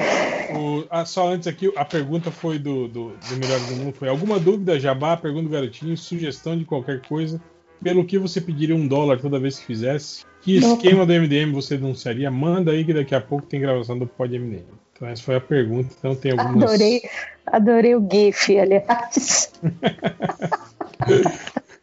O- 0.57 0.85
ah, 0.91 1.05
só 1.05 1.29
antes 1.29 1.47
aqui, 1.47 1.73
a 1.77 1.85
pergunta 1.85 2.31
foi 2.31 2.59
do, 2.59 2.89
do, 2.89 3.09
do 3.11 3.37
Melhor 3.37 3.61
do 3.61 3.77
Mundo. 3.77 3.95
Foi 3.95 4.09
alguma 4.09 4.39
dúvida, 4.39 4.79
Jabá? 4.79 5.17
Pergunta 5.17 5.45
do 5.45 5.51
garotinho, 5.51 5.97
sugestão 5.97 6.57
de 6.57 6.65
qualquer 6.65 7.01
coisa. 7.03 7.41
Pelo 7.83 8.05
que 8.05 8.19
você 8.19 8.41
pediria 8.41 8.75
um 8.75 8.87
dólar 8.89 9.21
toda 9.21 9.39
vez 9.39 9.59
que 9.59 9.67
fizesse? 9.67 10.25
Que 10.41 10.59
Opa. 10.59 10.69
esquema 10.69 11.05
do 11.07 11.13
MDM 11.13 11.53
você 11.53 11.77
denunciaria? 11.77 12.31
Manda 12.31 12.71
aí 12.73 12.85
que 12.85 12.95
daqui 12.95 13.15
a 13.15 13.21
pouco 13.21 13.47
tem 13.47 13.61
gravação 13.61 13.99
do 13.99 14.07
Pod 14.07 14.37
MDM. 14.39 14.65
Então 14.93 15.09
essa 15.09 15.23
foi 15.23 15.37
a 15.37 15.41
pergunta. 15.41 15.95
Então 15.99 16.15
tem 16.15 16.33
algumas. 16.33 16.63
Adorei, 16.71 17.03
adorei 17.47 17.95
o 17.95 18.09
GIF, 18.11 18.59
aliás. 18.59 19.53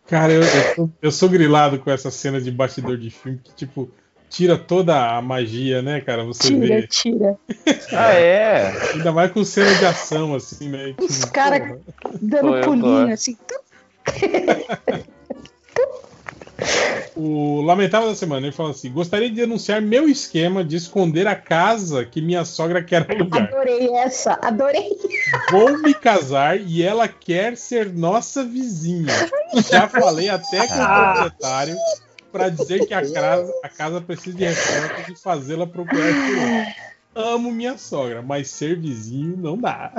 Cara, 0.07 0.33
eu, 0.33 0.41
eu, 0.41 0.75
sou, 0.75 0.89
eu 1.03 1.11
sou 1.11 1.29
grilado 1.29 1.79
com 1.79 1.89
essa 1.89 2.11
cena 2.11 2.41
de 2.41 2.51
bastidor 2.51 2.97
de 2.97 3.09
filme 3.09 3.39
que, 3.41 3.53
tipo, 3.55 3.89
tira 4.31 4.57
toda 4.57 5.15
a 5.17 5.21
magia, 5.21 5.81
né, 5.83 6.01
cara? 6.01 6.23
Você 6.23 6.47
Tira, 6.47 6.67
vê. 6.81 6.87
tira. 6.87 7.37
Ah, 7.93 8.13
é? 8.13 8.73
Ainda 8.93 9.11
mais 9.11 9.31
com 9.31 9.43
cena 9.43 9.75
de 9.75 9.85
ação, 9.85 10.33
assim, 10.33 10.69
né? 10.69 10.95
Os 10.97 11.25
caras 11.25 11.77
dando 12.21 12.47
Foi, 12.53 12.61
pulinho, 12.61 13.03
foi. 13.03 13.11
assim. 13.11 13.37
O 17.15 17.61
Lamentável 17.61 18.07
da 18.09 18.15
Semana, 18.15 18.47
ele 18.47 18.55
fala 18.55 18.71
assim: 18.71 18.91
gostaria 18.91 19.29
de 19.29 19.35
denunciar 19.35 19.81
meu 19.81 20.07
esquema 20.07 20.63
de 20.63 20.75
esconder 20.77 21.27
a 21.27 21.35
casa 21.35 22.05
que 22.05 22.21
minha 22.21 22.45
sogra 22.45 22.81
quer 22.83 23.05
alugar. 23.11 23.43
Adorei 23.43 23.89
essa, 23.95 24.39
adorei. 24.41 24.89
Vou 25.51 25.77
me 25.79 25.93
casar 25.93 26.59
e 26.59 26.81
ela 26.81 27.07
quer 27.07 27.57
ser 27.57 27.91
nossa 27.91 28.43
vizinha. 28.43 29.13
Já 29.69 29.87
falei 29.89 30.29
até 30.29 30.65
com 30.67 30.73
o 30.73 30.81
Ah. 30.81 31.13
proprietário 31.13 31.75
para 32.31 32.49
dizer 32.49 32.85
que 32.85 32.93
a 32.93 33.01
casa, 33.11 33.53
a 33.63 33.69
casa 33.69 34.01
precisa 34.01 34.37
de 34.37 34.45
reformas 34.45 35.07
e 35.09 35.15
fazê-la 35.15 35.67
procurar 35.67 36.13
por 36.13 36.37
lá. 36.37 36.91
Amo 37.13 37.51
minha 37.51 37.77
sogra, 37.77 38.21
mas 38.21 38.49
ser 38.49 38.79
vizinho 38.79 39.35
não 39.37 39.57
dá. 39.57 39.91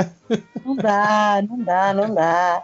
Não 0.65 0.75
dá, 0.75 1.43
não 1.47 1.59
dá, 1.59 1.93
não 1.93 2.15
dá. 2.15 2.63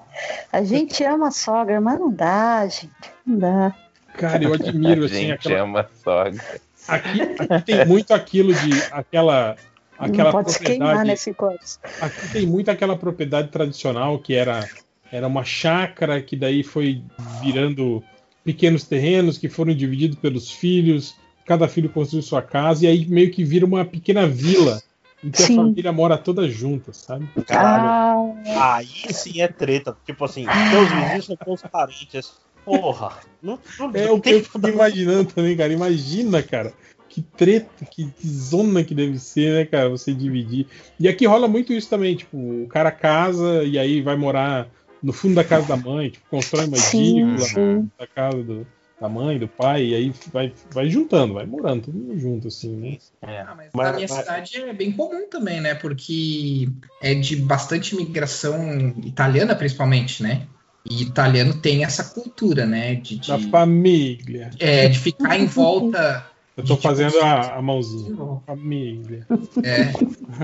A 0.50 0.62
gente 0.64 1.04
ama 1.04 1.28
a 1.28 1.30
sogra, 1.30 1.80
mas 1.80 1.98
não 2.00 2.10
dá, 2.10 2.66
gente. 2.66 2.88
Não 3.26 3.38
dá. 3.38 3.74
Cara, 4.14 4.42
eu 4.42 4.54
admiro 4.54 5.02
A 5.02 5.06
assim 5.06 5.14
gente 5.16 5.32
aquela. 5.32 5.60
ama 5.60 5.80
a 5.80 5.88
sogra. 6.02 6.44
Aqui, 6.88 7.20
aqui 7.38 7.62
tem 7.66 7.84
muito 7.84 8.14
aquilo 8.14 8.54
de 8.54 8.70
aquela 8.90 9.54
aquela 9.98 10.24
não 10.24 10.32
pode 10.32 10.52
se 10.52 10.58
queimar, 10.60 10.78
propriedade. 10.78 11.08
né, 11.08 11.16
cinco 11.16 11.44
anos. 11.46 11.80
Aqui 12.00 12.28
tem 12.32 12.46
muito 12.46 12.70
aquela 12.70 12.96
propriedade 12.96 13.48
tradicional 13.48 14.18
que 14.18 14.34
era, 14.34 14.66
era 15.12 15.26
uma 15.26 15.44
chácara 15.44 16.22
que 16.22 16.34
daí 16.36 16.62
foi 16.62 17.02
virando 17.42 18.02
pequenos 18.44 18.84
terrenos 18.84 19.38
que 19.38 19.48
foram 19.48 19.74
divididos 19.74 20.18
pelos 20.18 20.50
filhos, 20.50 21.14
cada 21.44 21.68
filho 21.68 21.88
construiu 21.88 22.22
sua 22.22 22.42
casa, 22.42 22.84
e 22.84 22.88
aí 22.88 23.06
meio 23.06 23.30
que 23.30 23.44
vira 23.44 23.64
uma 23.64 23.84
pequena 23.84 24.26
vila 24.26 24.80
em 25.22 25.30
que 25.30 25.42
Sim. 25.42 25.54
a 25.54 25.62
família 25.62 25.92
mora 25.92 26.16
toda 26.16 26.48
junta, 26.48 26.92
sabe? 26.92 27.28
Caralho. 27.46 28.34
Aí 28.60 28.86
sim 28.86 29.40
é 29.40 29.48
treta. 29.48 29.96
Tipo 30.06 30.24
assim, 30.24 30.44
teus 30.70 30.88
vizinhos 30.90 31.24
são 31.24 31.36
teus 31.36 31.62
parentes. 31.62 32.32
Porra. 32.64 33.18
Não, 33.42 33.58
não 33.78 33.90
É 33.94 34.10
o 34.10 34.20
que 34.20 34.30
eu 34.30 34.44
fico 34.44 34.68
imaginando 34.68 35.32
também, 35.32 35.56
cara. 35.56 35.72
Imagina, 35.72 36.42
cara. 36.42 36.72
Que 37.08 37.22
treta, 37.22 37.86
que, 37.86 38.10
que 38.10 38.28
zona 38.28 38.84
que 38.84 38.94
deve 38.94 39.18
ser, 39.18 39.54
né, 39.54 39.64
cara? 39.64 39.88
Você 39.88 40.12
dividir. 40.12 40.66
E 41.00 41.08
aqui 41.08 41.26
rola 41.26 41.48
muito 41.48 41.72
isso 41.72 41.88
também, 41.88 42.14
tipo, 42.14 42.36
o 42.36 42.68
cara 42.68 42.92
casa 42.92 43.64
e 43.64 43.78
aí 43.78 44.02
vai 44.02 44.14
morar 44.14 44.68
no 45.02 45.12
fundo 45.12 45.34
da 45.34 45.44
casa 45.44 45.66
da 45.66 45.76
mãe, 45.76 46.10
tipo, 46.10 46.26
constrói 46.28 46.66
uma 46.66 46.76
Sim, 46.76 47.18
edícula 47.20 47.46
sim. 47.46 47.90
da 47.98 48.06
casa 48.06 48.42
do, 48.42 48.66
da 49.00 49.08
mãe, 49.08 49.38
do 49.38 49.46
pai, 49.48 49.86
e 49.86 49.94
aí 49.94 50.12
vai, 50.32 50.52
vai 50.72 50.88
juntando, 50.88 51.34
vai 51.34 51.46
morando, 51.46 51.84
todo 51.86 51.98
mundo 51.98 52.18
junto, 52.18 52.48
assim, 52.48 52.76
né? 52.76 52.98
Ah, 53.22 53.54
mas 53.56 53.70
na 53.72 53.92
minha 53.92 54.08
cidade 54.08 54.56
é 54.56 54.72
bem 54.72 54.92
comum 54.92 55.28
também, 55.28 55.60
né? 55.60 55.74
Porque 55.74 56.68
é 57.00 57.14
de 57.14 57.36
bastante 57.36 57.94
imigração 57.94 58.94
italiana, 59.04 59.54
principalmente, 59.54 60.22
né? 60.22 60.46
E 60.88 61.02
italiano 61.02 61.54
tem 61.60 61.84
essa 61.84 62.02
cultura, 62.04 62.64
né? 62.66 62.94
De, 62.94 63.18
de- 63.18 63.28
Da 63.28 63.38
família. 63.38 64.50
é, 64.58 64.88
de 64.88 64.98
ficar 64.98 65.38
em 65.38 65.46
volta. 65.46 66.27
Eu 66.58 66.64
tô 66.64 66.76
fazendo 66.76 67.16
a, 67.20 67.54
a 67.54 67.62
mãozinha. 67.62 68.16
Família. 68.44 69.24
É. 69.62 69.84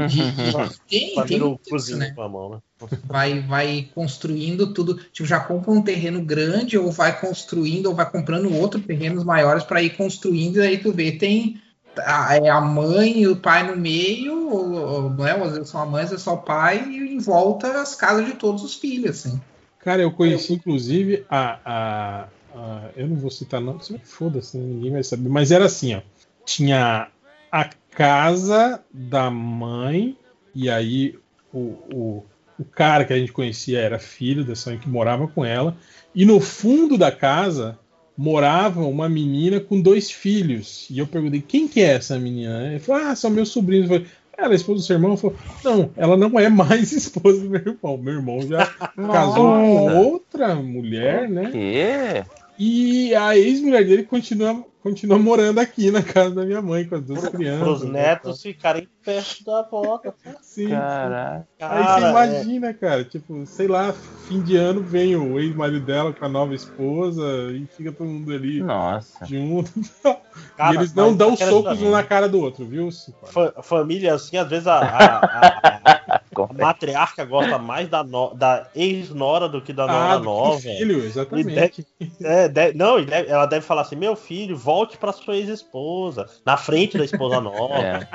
De- 0.06 0.30
de- 0.30 0.78
tem, 0.88 1.06
tem 1.08 1.14
Fazendo 1.16 1.44
o 1.44 1.48
muito 1.48 1.60
isso, 1.62 1.70
cozinho 1.70 1.98
né? 1.98 2.12
com 2.14 2.22
a 2.22 2.28
mão, 2.28 2.50
né? 2.50 2.58
Vai, 3.04 3.40
vai 3.40 3.88
construindo 3.92 4.72
tudo. 4.72 4.94
Tipo, 5.12 5.26
já 5.26 5.40
compra 5.40 5.72
um 5.72 5.82
terreno 5.82 6.24
grande, 6.24 6.78
ou 6.78 6.92
vai 6.92 7.18
construindo, 7.20 7.86
ou 7.86 7.94
vai 7.97 8.08
comprando 8.08 8.54
outro 8.54 8.80
terrenos 8.80 9.24
maiores 9.24 9.64
para 9.64 9.82
ir 9.82 9.97
construindo, 9.97 10.58
e 10.58 10.62
aí 10.66 10.78
tu 10.78 10.92
vê, 10.92 11.10
tem 11.10 11.60
a, 11.98 12.36
é 12.36 12.48
a 12.48 12.60
mãe 12.60 13.22
e 13.22 13.28
o 13.28 13.36
pai 13.36 13.66
no 13.66 13.76
meio, 13.76 14.48
ou, 14.48 14.72
ou, 14.72 15.10
não 15.10 15.26
é? 15.26 15.32
Às 15.32 15.52
vezes 15.52 15.68
são 15.68 15.82
a 15.82 15.86
mãe, 15.86 16.04
às 16.04 16.10
vezes 16.10 16.24
só 16.24 16.34
o 16.34 16.42
pai, 16.42 16.88
e 16.88 17.14
em 17.14 17.18
volta 17.18 17.80
as 17.80 17.97
casas 17.97 18.24
de 18.24 18.34
todos 18.34 18.62
os 18.62 18.76
filhos, 18.76 19.10
assim. 19.10 19.40
Cara, 19.80 20.00
eu 20.00 20.12
conheci 20.12 20.54
inclusive 20.54 21.26
a, 21.28 21.58
a, 21.64 22.28
a- 22.54 22.90
Eu 22.97 23.08
não 23.08 23.17
vou 23.17 23.31
citar 23.31 23.60
não, 23.60 23.81
se 23.81 23.99
foda-se, 23.99 24.56
né? 24.56 24.65
ninguém 24.67 24.92
vai 24.92 25.03
saber. 25.03 25.28
Mas 25.28 25.51
era 25.51 25.65
assim, 25.65 25.94
ó. 25.94 26.01
Tinha 26.47 27.08
a 27.51 27.70
casa 27.90 28.83
da 28.92 29.31
mãe, 29.31 30.17
e 30.54 30.69
aí 30.70 31.19
o, 31.53 31.58
o, 31.58 32.24
o 32.58 32.65
cara 32.65 33.04
que 33.04 33.12
a 33.12 33.19
gente 33.19 33.33
conhecia 33.33 33.78
era 33.81 33.99
filho 33.99 34.44
dessa 34.44 34.70
mãe 34.70 34.78
que 34.78 34.88
morava 34.88 35.26
com 35.28 35.44
ela. 35.44 35.76
E 36.15 36.24
no 36.24 36.40
fundo 36.40 36.97
da 36.99 37.10
casa 37.10 37.78
morava 38.17 38.83
uma 38.83 39.08
menina 39.08 39.58
com 39.58 39.81
dois 39.81 40.10
filhos. 40.10 40.87
E 40.90 40.99
eu 40.99 41.06
perguntei, 41.06 41.40
quem 41.40 41.67
que 41.67 41.81
é 41.81 41.94
essa 41.94 42.19
menina? 42.19 42.69
Ele 42.69 42.78
falou, 42.78 43.03
ah, 43.08 43.17
são 43.17 43.31
meus 43.31 43.49
sobrinhos. 43.49 43.90
Eu 43.90 43.97
falei, 43.97 44.12
ela 44.37 44.53
é 44.53 44.56
esposa 44.56 44.81
do 44.81 44.85
seu 44.87 44.94
irmão? 44.97 45.12
Eu 45.12 45.17
falei, 45.17 45.37
não, 45.65 45.90
ela 45.97 46.17
não 46.17 46.38
é 46.38 46.49
mais 46.49 46.90
esposa 46.92 47.40
do 47.40 47.51
meu 47.51 47.60
irmão. 47.60 47.97
Meu 47.97 48.15
irmão 48.15 48.42
já 48.42 48.67
casou 49.12 49.53
com 49.53 49.97
outra 49.99 50.54
mulher, 50.56 51.28
né? 51.28 51.51
Que? 51.51 52.24
E 52.58 53.15
a 53.15 53.37
ex-mulher 53.37 53.85
dele 53.85 54.04
continua, 54.04 54.65
continua 54.81 55.19
morando 55.19 55.58
aqui 55.58 55.90
na 55.90 56.03
casa 56.03 56.35
da 56.35 56.44
minha 56.44 56.62
mãe 56.62 56.87
com 56.87 56.94
as 56.94 57.03
duas 57.03 57.28
crianças. 57.28 57.60
Para 57.60 57.72
os 57.72 57.83
netos 57.85 58.42
ficarem 58.42 58.88
perto 59.04 59.44
da 59.44 59.60
avó. 59.60 60.01
Sim, 60.40 60.69
Caraca. 60.69 61.47
Aí 61.60 61.85
você 61.85 62.08
imagina, 62.08 62.74
cara, 62.74 63.04
tipo, 63.04 63.44
sei 63.47 63.67
lá, 63.67 63.92
fim 64.28 64.40
de 64.40 64.56
ano 64.56 64.83
vem 64.83 65.17
o 65.17 65.38
ex-marido 65.38 65.85
dela 65.85 66.12
com 66.12 66.24
a 66.24 66.28
nova 66.28 66.54
esposa 66.54 67.22
e 67.53 67.67
fica 67.67 67.90
todo 67.90 68.06
mundo 68.06 68.33
ali 68.33 68.62
Nossa. 68.62 69.24
junto. 69.26 69.72
Cara, 70.56 70.74
e 70.74 70.76
eles 70.76 70.94
não 70.94 71.15
dão 71.17 71.36
socos 71.36 71.83
um 71.83 71.90
na 71.90 72.02
cara 72.02 72.28
do 72.28 72.40
outro, 72.40 72.65
viu? 72.65 72.88
Fa- 73.24 73.54
família, 73.62 74.15
assim, 74.15 74.36
às 74.36 74.49
vezes 74.49 74.67
a, 74.67 74.78
a- 74.78 75.18
a- 75.18 76.20
a 76.50 76.52
matriarca 76.52 77.24
gosta 77.24 77.58
mais 77.58 77.88
da, 77.88 78.02
no- 78.04 78.34
da 78.34 78.67
ex-nora 78.74 79.49
do 79.49 79.60
que 79.60 79.72
da 79.72 79.86
nora 79.86 80.15
Ah, 80.15 80.18
nova. 80.18 80.60
filho, 80.60 81.00
E 81.02 81.06
exatamente. 81.06 81.54
deve- 81.54 81.86
é, 82.22 82.49
deve- 82.49 82.76
não, 82.78 82.99
e 83.00 83.06
ela 83.10 83.47
deve 83.47 83.65
falar 83.67 83.83
assim: 83.83 83.97
meu 83.97 84.15
filho, 84.17 84.56
volte 84.56 84.97
pra 84.97 85.12
sua 85.12 85.36
ex-esposa, 85.36 86.26
na 86.47 86.56
frente 86.56 86.97
da 86.99 87.04
esposa 87.04 87.40
nova. 87.40 87.74
É. 87.74 88.08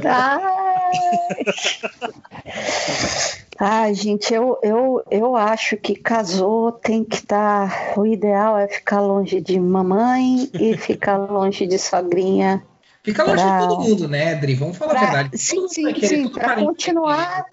Ai, 3.62 3.92
gente, 3.92 4.32
eu, 4.32 4.58
eu, 4.62 5.02
eu 5.10 5.36
acho 5.36 5.76
que 5.76 5.94
casou 5.94 6.72
tem 6.72 7.04
que 7.04 7.16
estar. 7.16 7.92
o 7.94 8.06
ideal 8.06 8.56
é 8.56 8.66
ficar 8.66 9.00
longe 9.02 9.38
de 9.38 9.60
mamãe 9.60 10.48
e 10.54 10.74
ficar 10.78 11.18
longe 11.18 11.66
de 11.66 11.78
sogrinha. 11.78 12.62
Fica 13.02 13.22
longe 13.22 13.42
Pra- 13.42 13.58
de 13.60 13.68
todo 13.68 13.80
mundo, 13.82 14.08
né, 14.08 14.32
Adri? 14.34 14.54
Vamos 14.54 14.78
falar 14.78 14.92
a 14.92 14.94
Pra- 14.96 15.04
verdade. 15.10 15.38
Sim, 15.38 15.56
Todo 15.56 15.68
sim, 15.68 15.94
sim, 16.00 16.28
para 16.30 16.54
continuar. 16.56 17.44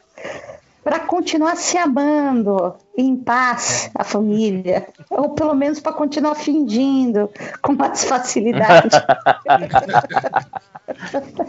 Para 0.84 1.00
continuar 1.00 1.58
se 1.58 1.78
amando 1.78 2.76
em 2.98 3.14
paz, 3.18 3.92
a 3.94 4.06
família. 4.06 4.88
Ou 5.10 5.32
pelo 5.32 5.54
menos 5.54 5.82
para 5.82 5.92
continuar 5.92 6.36
fingindo 6.36 7.30
com 7.62 7.74
mais 7.74 8.06
facilidade. 8.06 8.96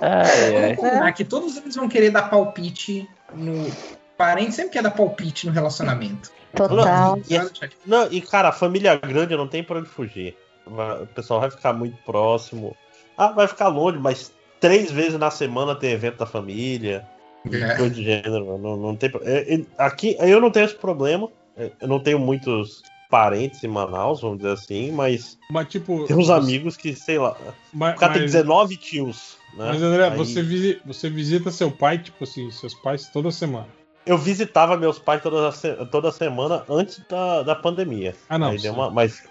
Ai, 0.01 0.53
Vamos 0.53 0.77
combinar 0.81 1.13
que 1.13 1.25
todos 1.25 1.57
eles 1.57 1.77
vão 1.77 1.89
querer 1.89 2.11
dar 2.11 2.29
palpite 2.29 3.09
no. 3.33 3.71
Parente 4.19 4.53
sempre 4.53 4.73
quer 4.73 4.83
dar 4.83 4.91
palpite 4.91 5.47
no 5.47 5.53
relacionamento. 5.53 6.31
Total. 6.55 7.19
E, 7.31 7.37
é- 7.37 7.49
não, 7.87 8.11
e 8.13 8.21
cara, 8.21 8.49
a 8.49 8.53
família 8.53 8.97
grande 8.97 9.37
não 9.37 9.47
tem 9.47 9.63
pra 9.63 9.79
onde 9.79 9.89
fugir. 9.89 10.37
O 10.67 11.07
pessoal 11.15 11.41
vai 11.41 11.51
ficar 11.51 11.73
muito 11.73 11.97
próximo. 12.05 12.77
Ah, 13.17 13.29
vai 13.29 13.47
ficar 13.49 13.69
longe, 13.69 13.97
mas 13.99 14.33
três 14.61 14.91
vezes 14.91 15.19
na 15.19 15.31
semana 15.31 15.75
tem 15.75 15.93
evento 15.93 16.19
da 16.19 16.27
família. 16.27 17.07
É. 17.51 17.77
Coisa 17.77 17.95
do 17.95 18.03
gênero. 18.03 18.59
Não, 18.59 18.77
não 18.77 18.97
tem, 18.97 19.11
é, 19.23 19.55
é, 19.55 19.61
aqui 19.79 20.17
eu 20.21 20.41
não 20.41 20.51
tenho 20.51 20.67
esse 20.67 20.75
problema. 20.75 21.29
É, 21.57 21.71
Eu 21.81 21.89
não 21.89 21.99
tenho 22.01 22.19
muitos 22.19 22.83
parentes 23.11 23.63
em 23.65 23.69
Manaus, 23.69 24.21
vamos 24.21 24.39
dizer 24.39 24.53
assim, 24.53 24.93
mas 24.93 25.39
Mas 25.51 25.69
tipo. 25.69 26.05
tem 26.07 26.17
uns 26.17 26.27
você- 26.27 26.33
amigos 26.33 26.77
que, 26.77 26.95
sei 26.95 27.19
lá. 27.19 27.37
Mas- 27.73 27.97
o 27.97 27.99
cara 27.99 28.13
tem 28.15 28.23
mas- 28.23 28.33
19 28.33 28.77
tios. 28.77 29.37
Né? 29.55 29.67
Mas 29.73 29.83
André, 29.83 30.09
Aí- 30.09 30.17
você, 30.17 30.43
visi- 30.43 30.81
você 30.85 31.09
visita 31.09 31.51
seu 31.51 31.71
pai, 31.71 31.99
tipo 31.99 32.23
assim, 32.25 32.51
seus 32.51 32.75
pais 32.75 33.09
toda 33.09 33.31
semana. 33.31 33.67
Eu 34.09 34.17
visitava 34.17 34.77
meus 34.77 34.99
pais 34.99 35.23
toda, 35.23 35.53
toda 35.87 36.11
semana 36.11 36.65
antes 36.69 37.01
da, 37.09 37.43
da 37.43 37.55
pandemia. 37.55 38.15
Ah, 38.29 38.39
não, 38.39 38.49
Aí 38.49 38.59
deu 38.59 38.73
uma, 38.73 38.91
mas, 38.91 39.23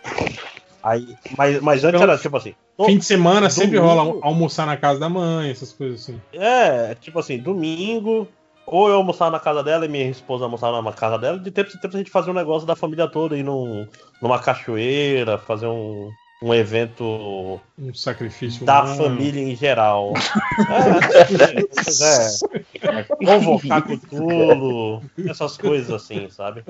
aí, 0.83 1.15
mas, 1.35 1.59
mas 1.61 1.83
antes 1.83 1.99
Então, 1.99 2.09
era 2.09 2.17
tipo 2.17 2.37
assim. 2.37 2.53
Fim 2.85 2.97
de 2.99 3.05
semana 3.05 3.49
sempre 3.49 3.79
domingo- 3.79 4.01
rola 4.01 4.19
almoçar 4.21 4.67
na 4.67 4.77
casa 4.77 4.99
da 4.99 5.09
mãe, 5.09 5.49
essas 5.49 5.73
coisas 5.73 6.03
assim. 6.03 6.21
É, 6.31 6.93
tipo 6.93 7.17
assim, 7.17 7.39
domingo, 7.39 8.27
ou 8.67 8.87
eu 8.87 8.97
almoçava 8.97 9.31
na 9.31 9.39
casa 9.39 9.63
dela 9.63 9.85
e 9.85 9.89
minha 9.89 10.09
esposa 10.09 10.43
almoçava 10.43 10.79
na 10.79 10.93
casa 10.93 11.17
dela, 11.17 11.39
de 11.39 11.49
tempo 11.49 11.71
em 11.75 11.79
tempo 11.79 11.95
a 11.95 11.97
gente 11.97 12.11
fazia 12.11 12.31
um 12.31 12.35
negócio 12.35 12.67
da 12.67 12.75
família 12.75 13.07
toda, 13.07 13.35
ir 13.35 13.41
num, 13.41 13.87
numa 14.21 14.37
cachoeira, 14.37 15.39
fazer 15.39 15.65
um, 15.65 16.11
um 16.41 16.53
evento 16.53 17.59
Um 17.79 17.93
sacrifício 17.93 18.65
da 18.65 18.83
humano. 18.83 19.03
família 19.03 19.41
em 19.41 19.55
geral. 19.55 20.13
É, 20.59 21.63
pois 21.73 22.01
é. 22.01 23.03
Convocar 23.03 23.81
Cthulhu, 23.83 25.01
essas 25.27 25.57
coisas 25.57 25.91
assim, 25.91 26.29
sabe? 26.29 26.63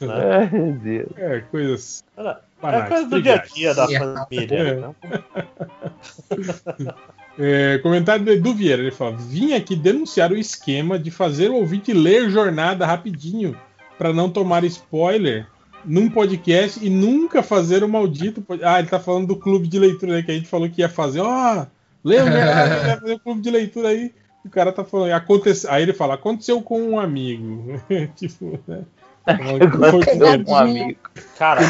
Né? 0.00 0.50
Meu 0.52 0.72
Deus. 0.72 1.08
É, 1.16 1.40
coisas. 1.40 2.04
É 2.16 2.36
banais, 2.60 2.88
coisa 2.88 3.08
do 3.08 3.22
dia 3.22 3.34
a 3.34 3.38
dia 3.38 3.74
da 3.74 3.86
triviais. 3.86 4.14
família. 4.18 4.58
É. 4.58 4.74
né? 4.74 4.94
É, 7.38 7.76
comentário 7.82 8.24
do 8.24 8.30
Edu 8.32 8.54
Vieira, 8.54 8.80
ele 8.80 8.90
fala: 8.90 9.14
Vim 9.14 9.52
aqui 9.52 9.76
denunciar 9.76 10.32
o 10.32 10.38
esquema 10.38 10.98
de 10.98 11.10
fazer 11.10 11.50
o 11.50 11.56
ouvinte 11.56 11.92
ler 11.92 12.30
jornada 12.30 12.86
rapidinho 12.86 13.54
para 13.98 14.10
não 14.10 14.30
tomar 14.30 14.64
spoiler 14.64 15.46
num 15.86 16.10
podcast 16.10 16.84
e 16.84 16.90
nunca 16.90 17.42
fazer 17.42 17.82
o 17.84 17.88
maldito. 17.88 18.42
pod- 18.42 18.62
Ah, 18.64 18.78
ele 18.78 18.88
tá 18.88 18.98
falando 19.00 19.28
do 19.28 19.36
clube 19.36 19.66
de 19.68 19.78
leitura 19.78 20.12
né, 20.14 20.22
que 20.22 20.30
a 20.30 20.34
gente 20.34 20.48
falou 20.48 20.68
que 20.68 20.80
ia 20.80 20.88
fazer. 20.88 21.20
Ó, 21.20 21.66
lê 22.04 22.16
o 22.16 22.24
jornada, 22.26 22.76
vai 22.86 23.00
fazer 23.00 23.12
o 23.14 23.18
clube 23.20 23.40
de 23.40 23.50
leitura 23.50 23.88
aí. 23.88 24.12
O 24.44 24.48
cara 24.50 24.70
tá 24.72 24.84
falando. 24.84 25.12
Acontece... 25.12 25.66
Aí 25.68 25.82
ele 25.82 25.92
fala: 25.92 26.14
aconteceu 26.14 26.60
com 26.62 26.80
um 26.90 27.00
amigo. 27.00 27.80
tipo, 28.16 28.58
né? 28.66 28.82
Aconteceu 29.26 30.44
com 30.44 30.52
um 30.52 30.56
amigo. 30.56 30.98
Cara, 31.38 31.60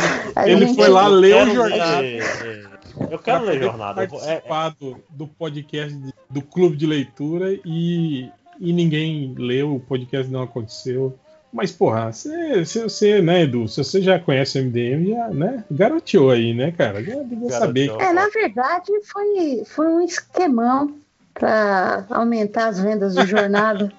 Ele 0.45 0.67
foi 0.75 0.89
lá 0.89 1.07
ler 1.09 1.35
o 1.49 1.63
ler- 1.65 1.73
é, 1.81 2.63
Eu 3.11 3.19
quero 3.19 3.45
ler 3.45 3.63
jornada. 3.63 4.05
eu 4.05 4.09
vou- 4.09 4.21
é- 4.21 4.41
participar 4.41 4.71
do, 4.79 4.97
do 5.11 5.27
podcast 5.27 5.95
de- 5.95 6.13
do 6.29 6.43
clube 6.43 6.77
de 6.77 6.87
leitura 6.87 7.59
e, 7.65 8.29
e 8.61 8.73
ninguém 8.73 9.35
leu, 9.39 9.75
o 9.77 9.81
podcast 9.81 10.31
não 10.31 10.43
aconteceu. 10.43 11.19
Mas, 11.57 11.73
porra, 11.73 12.13
você, 12.13 12.63
você, 12.63 12.83
você, 12.83 13.23
né, 13.23 13.45
Edu, 13.45 13.67
se 13.67 13.83
você 13.83 14.03
já 14.03 14.19
conhece 14.19 14.59
o 14.59 14.63
MDM, 14.63 15.09
já, 15.09 15.29
né, 15.29 15.65
garoteou 15.71 16.31
aí, 16.31 16.53
né, 16.53 16.71
cara? 16.71 17.03
Já 17.03 17.15
devia 17.23 17.49
saber. 17.49 17.91
É, 17.99 18.13
na 18.13 18.29
verdade, 18.29 18.93
foi, 19.05 19.63
foi 19.65 19.87
um 19.87 20.03
esquemão 20.03 20.99
para 21.33 22.05
aumentar 22.11 22.69
as 22.69 22.79
vendas 22.79 23.15
do 23.15 23.25
jornada. 23.25 23.91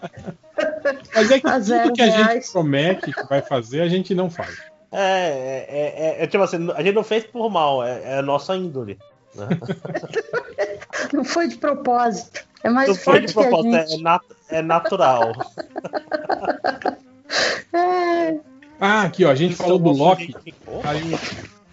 Mas 1.15 1.31
é 1.31 1.39
que 1.39 1.47
a 1.47 1.53
tudo 1.53 1.63
zero 1.63 1.93
que 1.93 2.01
a 2.03 2.05
gente 2.05 2.15
reais. 2.15 2.51
promete 2.51 3.11
que 3.11 3.27
vai 3.27 3.41
fazer, 3.41 3.81
a 3.81 3.87
gente 3.87 4.13
não 4.13 4.29
faz. 4.29 4.55
É, 4.91 5.65
é, 5.67 6.15
é, 6.19 6.23
é 6.23 6.27
tipo 6.27 6.43
assim, 6.43 6.69
a 6.75 6.83
gente 6.83 6.93
não 6.93 7.03
fez 7.03 7.23
por 7.23 7.49
mal, 7.49 7.83
é, 7.83 8.03
é 8.03 8.17
a 8.19 8.21
nossa 8.21 8.55
índole. 8.55 8.99
Né? 9.33 9.47
Não 11.13 11.23
foi 11.23 11.47
de 11.47 11.57
propósito. 11.57 12.43
É 12.63 12.69
mais 12.69 12.87
Não 12.87 12.95
foi 12.95 13.03
forte 13.03 13.27
de 13.27 13.33
que 13.33 13.39
a 13.39 13.49
propósito, 13.49 13.75
é, 13.75 13.97
nat- 14.01 14.23
é 14.49 14.61
natural. 14.61 15.31
Ah, 18.79 19.01
aqui, 19.03 19.25
ó, 19.25 19.31
a 19.31 19.35
gente 19.35 19.55
falou 19.55 19.79
do 19.79 19.89
Loki. 19.97 20.35
Aí 20.83 21.01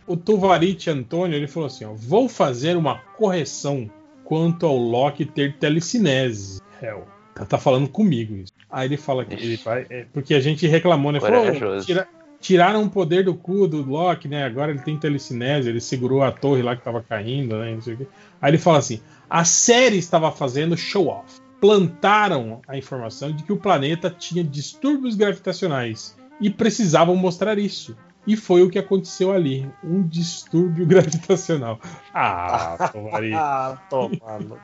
o, 0.08 0.15
o 0.15 0.17
Tuvarite 0.17 0.88
Antônio, 0.90 1.37
ele 1.37 1.47
falou 1.47 1.67
assim, 1.67 1.85
ó, 1.85 1.92
vou 1.94 2.28
fazer 2.28 2.76
uma 2.76 2.99
correção 3.17 3.90
quanto 4.24 4.65
ao 4.67 4.76
Loki 4.76 5.24
ter 5.26 5.56
telecinese. 5.58 6.60
Hell. 6.83 7.04
Tá, 7.35 7.44
tá 7.44 7.58
falando 7.58 7.88
comigo 7.88 8.37
isso. 8.37 8.53
Aí 8.70 8.88
ele 8.88 8.97
fala 8.97 9.24
que 9.24 9.35
ele 9.35 9.56
vai, 9.56 9.87
é, 9.90 10.06
porque 10.12 10.35
a 10.35 10.40
gente 10.40 10.67
reclamou, 10.67 11.12
né? 11.12 11.20
Falou, 11.20 11.44
tira- 11.85 12.08
tiraram 12.40 12.83
o 12.85 12.90
poder 12.90 13.24
do 13.24 13.35
cu 13.35 13.67
do 13.69 13.83
Loki, 13.83 14.26
né? 14.28 14.44
Agora 14.44 14.70
ele 14.70 14.81
tem 14.81 14.99
telecinese, 14.99 15.69
ele 15.69 15.81
segurou 15.81 16.22
a 16.22 16.33
torre 16.33 16.62
lá 16.62 16.74
que 16.74 16.83
tava 16.83 17.03
caindo, 17.03 17.56
né? 17.58 17.72
Não 17.74 17.81
sei 17.83 17.94
o 17.94 17.97
quê. 17.99 18.06
Aí 18.40 18.51
ele 18.51 18.58
fala 18.58 18.78
assim: 18.78 19.01
a 19.28 19.44
série 19.44 19.99
estava 19.99 20.31
fazendo 20.33 20.76
show 20.76 21.08
off. 21.08 21.40
Plantaram 21.60 22.60
a 22.69 22.76
informação 22.76 23.33
de 23.33 23.42
que 23.42 23.53
o 23.53 23.56
planeta 23.56 24.10
tinha 24.10 24.44
distúrbios 24.44 25.15
gravitacionais 25.15 26.17
e 26.40 26.51
precisavam 26.51 27.17
mostrar 27.17 27.58
isso. 27.58 27.97
E 28.26 28.37
foi 28.37 28.62
o 28.62 28.70
que 28.70 28.78
aconteceu 28.78 29.33
ali. 29.33 29.70
Um 29.83 30.03
distúrbio 30.03 30.85
gravitacional. 30.87 31.78
Ah, 32.12 32.90
Tovari. 32.92 33.33
Ah, 33.37 33.78
toma. 33.90 34.17
no- 34.40 34.58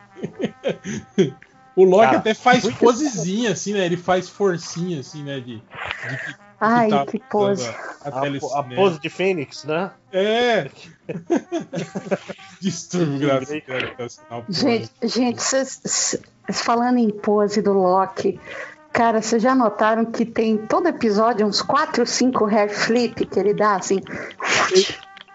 O 1.76 1.84
Loki 1.84 2.04
Cara, 2.06 2.18
até 2.18 2.34
faz 2.34 2.66
posezinha, 2.74 3.52
assim, 3.52 3.72
né? 3.72 3.86
Ele 3.86 3.96
faz 3.96 4.28
forcinha, 4.28 5.00
assim, 5.00 5.22
né? 5.22 5.38
De, 5.40 5.56
de 5.56 5.62
que, 6.60 6.66
Ai, 6.66 6.90
tá 6.90 7.06
que 7.06 7.18
pose. 7.18 7.66
A, 8.04 8.08
a 8.08 8.62
pose 8.62 9.00
de 9.00 9.08
Fênix, 9.08 9.64
né? 9.64 9.90
É! 10.12 10.70
Distúrbio 12.60 13.18
gravitacional. 13.18 14.42
pô. 14.42 14.52
Gente, 14.52 14.90
gente, 15.04 15.40
falando 16.52 16.98
em 16.98 17.08
pose 17.08 17.62
do 17.62 17.72
Loki, 17.72 18.38
cara, 18.92 19.22
vocês 19.22 19.42
já 19.42 19.54
notaram 19.54 20.04
que 20.04 20.26
tem 20.26 20.58
todo 20.58 20.86
episódio 20.88 21.46
uns 21.46 21.62
4 21.62 22.02
ou 22.02 22.06
5 22.06 22.44
hair 22.46 22.68
flip 22.68 23.24
que 23.24 23.40
ele 23.40 23.54
dá 23.54 23.76
assim? 23.76 24.00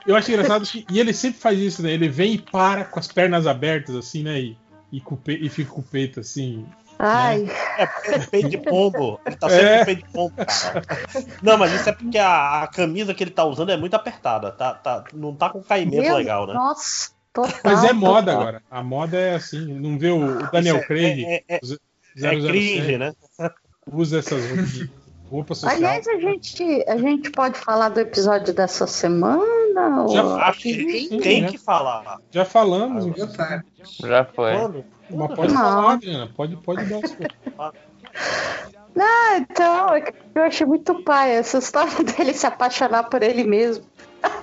Eu 0.05 0.15
acho 0.15 0.31
engraçado 0.31 0.63
que. 0.67 0.85
E 0.91 0.99
ele 0.99 1.11
sempre 1.11 1.39
faz 1.39 1.57
isso, 1.57 1.81
né? 1.81 1.91
Ele 1.91 2.07
vem 2.07 2.35
e 2.35 2.37
para 2.37 2.85
com 2.85 2.99
as 2.99 3.07
pernas 3.07 3.47
abertas, 3.47 3.95
assim, 3.95 4.21
né? 4.21 4.39
E, 4.39 4.57
e, 4.91 5.01
com 5.01 5.17
e 5.27 5.49
fica 5.49 5.71
com 5.71 5.81
o 5.81 5.83
peito 5.83 6.19
assim. 6.19 6.67
Ai, 6.97 7.47
É, 7.77 7.83
é 8.13 8.17
peito 8.19 8.49
de 8.49 8.57
pombo. 8.57 9.19
Ele 9.25 9.35
tá 9.35 9.49
sempre 9.49 9.65
É. 9.65 9.79
com 9.79 9.85
peito 9.85 10.05
de 10.05 10.11
pombo, 10.13 10.33
cara. 10.37 10.81
Não, 11.41 11.57
mas 11.57 11.73
isso 11.73 11.89
é 11.89 11.91
porque 11.91 12.17
a, 12.17 12.63
a 12.63 12.67
camisa 12.67 13.13
que 13.13 13.23
ele 13.23 13.31
tá 13.31 13.43
usando 13.43 13.71
é 13.71 13.77
muito 13.77 13.93
apertada. 13.95 14.51
Tá, 14.51 14.73
tá, 14.73 15.03
não 15.13 15.35
tá 15.35 15.49
com 15.49 15.61
caimento 15.61 16.01
meu, 16.03 16.15
legal, 16.15 16.47
né? 16.47 16.53
nossa, 16.53 17.11
total. 17.33 17.59
Mas 17.63 17.83
é 17.83 17.93
moda 17.93 18.31
total. 18.31 18.41
agora. 18.41 18.61
A 18.71 18.83
moda 18.83 19.17
é 19.17 19.35
assim. 19.35 19.65
Não 19.79 19.97
vê 19.99 20.09
o, 20.09 20.39
o 20.39 20.51
Daniel 20.51 20.75
Isso 20.77 20.83
é- 20.83 20.87
Craig? 20.87 21.25
é- 21.25 21.43
é- 21.49 21.55
É 21.57 21.59
007, 22.17 22.47
cringe, 22.47 22.97
né? 22.97 23.13
Usa 23.91 24.19
essas 24.19 24.41
roupas. 25.29 25.63
Aliás, 25.65 26.07
a 26.07 26.17
gente, 26.17 26.63
a 26.87 26.95
gente 26.97 27.29
pode 27.29 27.57
falar 27.59 27.89
do 27.89 27.99
episódio 27.99 28.53
dessa 28.53 28.87
semana? 28.87 29.43
Ou- 29.79 30.07
Já- 30.09 30.35
Acho 30.47 30.59
que 30.59 30.85
tem, 30.85 31.19
tem 31.19 31.45
que 31.47 31.57
falar. 31.57 32.17
Já 32.31 32.45
falamos. 32.45 33.05
Viu, 33.05 33.27
tá? 33.33 33.63
Já 34.01 34.25
foi. 34.25 34.51
Mas 35.09 35.35
pode 35.35 35.53
Não. 35.53 35.61
falar, 35.61 35.93
Adriana. 35.93 36.29
Pode, 36.35 36.57
pode 36.57 36.85
dar. 36.85 37.01
sua- 37.07 37.73
Ah, 38.97 39.37
então, 39.39 39.93
é 39.93 40.01
que 40.01 40.13
eu 40.33 40.43
achei 40.43 40.65
muito 40.65 41.03
pai 41.03 41.31
essa 41.35 41.57
história 41.57 41.91
dele 42.03 42.33
se 42.33 42.45
apaixonar 42.47 43.03
por 43.09 43.21
ele 43.21 43.43
mesmo. 43.43 43.83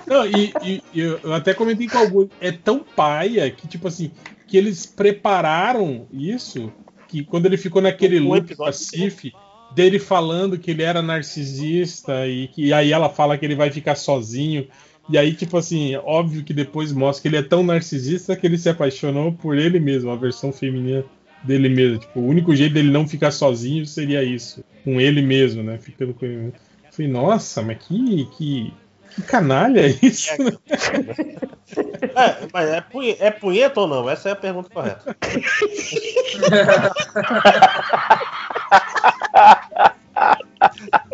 Não, 0.05 0.25
e, 0.25 0.53
e- 0.61 0.83
e 0.93 0.99
eu 1.01 1.33
até 1.33 1.53
comentei 1.53 1.87
com 1.87 1.97
alguns. 1.97 2.29
É 2.39 2.51
tão 2.51 2.79
paia 2.79 3.49
que, 3.49 3.67
tipo 3.67 3.87
assim, 3.87 4.11
que 4.47 4.55
eles 4.55 4.85
prepararam 4.85 6.07
isso 6.11 6.71
que 7.07 7.23
quando 7.23 7.47
ele 7.47 7.57
ficou 7.57 7.81
naquele 7.81 8.19
Um 8.19 8.27
loop 8.29 8.55
Pacif, 8.55 9.31
dele 9.73 9.97
falando 9.99 10.57
que 10.57 10.69
ele 10.71 10.83
era 10.83 11.01
narcisista 11.01 12.27
e 12.27 12.47
que 12.47 12.71
aí 12.71 12.91
ela 12.91 13.09
fala 13.09 13.37
que 13.37 13.45
ele 13.45 13.55
vai 13.55 13.71
ficar 13.71 13.95
sozinho. 13.95 14.67
E 15.09 15.17
aí, 15.17 15.33
tipo 15.33 15.57
assim, 15.57 15.95
óbvio 15.97 16.43
que 16.43 16.53
depois 16.53 16.91
mostra 16.93 17.21
que 17.21 17.27
ele 17.27 17.37
é 17.37 17.43
tão 17.43 17.61
narcisista 17.63 18.35
que 18.35 18.45
ele 18.47 18.57
se 18.57 18.69
apaixonou 18.69 19.33
por 19.33 19.57
ele 19.57 19.79
mesmo, 19.79 20.09
a 20.11 20.15
versão 20.15 20.51
feminina 20.53 21.03
dele 21.43 21.67
mesmo. 21.69 21.97
Tipo, 21.99 22.19
o 22.21 22.27
único 22.27 22.55
jeito 22.55 22.73
dele 22.73 22.89
não 22.89 23.05
ficar 23.07 23.31
sozinho 23.31 23.85
seria 23.85 24.23
isso, 24.23 24.63
com 24.83 24.99
ele 25.01 25.21
mesmo, 25.21 25.61
né? 25.61 25.77
Ficando 25.77 26.13
com 26.13 26.25
ele 26.25 26.35
mesmo. 26.37 26.53
Eu 26.85 26.91
Falei, 26.93 27.11
nossa, 27.11 27.61
mas 27.61 27.77
que, 27.79 28.25
que, 28.37 28.73
que 29.15 29.21
canalha 29.23 29.81
é 29.81 29.87
isso? 30.01 30.29
né? 30.41 30.51
É, 31.75 32.47
mas 32.53 32.69
é, 32.69 32.81
punhe- 32.81 33.15
é 33.19 33.31
punheta 33.31 33.79
ou 33.81 33.87
não? 33.87 34.07
Essa 34.07 34.29
é 34.29 34.31
a 34.33 34.35
pergunta 34.35 34.69
correta. 34.69 35.17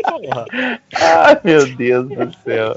Porra. 0.03 0.45
Ah, 0.95 1.39
meu 1.43 1.75
Deus 1.75 2.07
do 2.09 2.33
céu. 2.43 2.75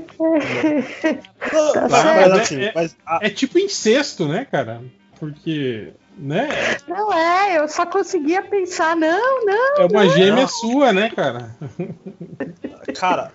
Tá 0.00 1.88
mas, 1.90 2.04
mas 2.04 2.32
assim, 2.32 2.60
É- 2.62 2.72
mas 2.74 2.96
a- 3.06 3.18
É 3.22 3.30
tipo 3.30 3.58
incesto, 3.58 4.26
né, 4.26 4.44
cara? 4.44 4.82
Porque, 5.18 5.92
né? 6.18 6.48
Não 6.88 7.12
é, 7.12 7.58
eu 7.58 7.68
só 7.68 7.86
conseguia 7.86 8.42
pensar, 8.42 8.96
não, 8.96 9.44
não. 9.44 9.76
É 9.78 9.86
uma 9.86 10.04
não. 10.04 10.10
gêmea 10.10 10.46
sua, 10.48 10.92
né, 10.92 11.10
cara? 11.10 11.54
cara, 12.98 13.32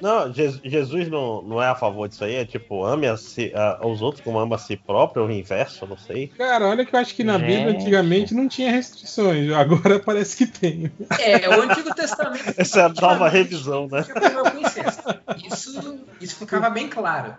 não, 0.00 0.32
Je- 0.32 0.60
Jesus 0.64 1.08
não, 1.08 1.42
não 1.42 1.62
é 1.62 1.68
a 1.68 1.74
favor 1.74 2.08
disso 2.08 2.24
aí. 2.24 2.34
É 2.36 2.44
tipo, 2.44 2.84
ame 2.84 3.06
a 3.06 3.16
si- 3.16 3.52
a- 3.54 3.80
os 3.86 4.00
outros 4.02 4.22
como 4.24 4.38
ama 4.38 4.56
a 4.56 4.58
si 4.58 4.76
próprio, 4.76 5.22
ou 5.22 5.28
o 5.28 5.32
inverso, 5.32 5.84
eu 5.84 5.88
não 5.88 5.96
sei. 5.98 6.28
Cara, 6.28 6.66
olha 6.68 6.84
que 6.84 6.94
eu 6.94 7.00
acho 7.00 7.14
que 7.14 7.22
na 7.24 7.38
Bíblia 7.38 7.70
Gente. 7.70 7.80
antigamente 7.82 8.34
não 8.34 8.48
tinha 8.48 8.70
restrições, 8.70 9.50
agora 9.52 9.98
parece 10.04 10.36
que 10.36 10.46
tem. 10.46 10.90
É, 11.18 11.48
o 11.48 11.62
Antigo 11.62 11.94
Testamento. 11.94 12.54
Essa 12.56 12.80
é 12.80 12.84
a 12.84 12.88
nova 12.88 13.28
revisão, 13.28 13.88
né? 13.90 14.02
problema 14.02 14.50
com 14.50 14.58
incesto. 14.58 15.02
Isso, 15.46 15.98
isso 16.20 16.36
ficava 16.36 16.70
bem 16.70 16.88
claro. 16.88 17.34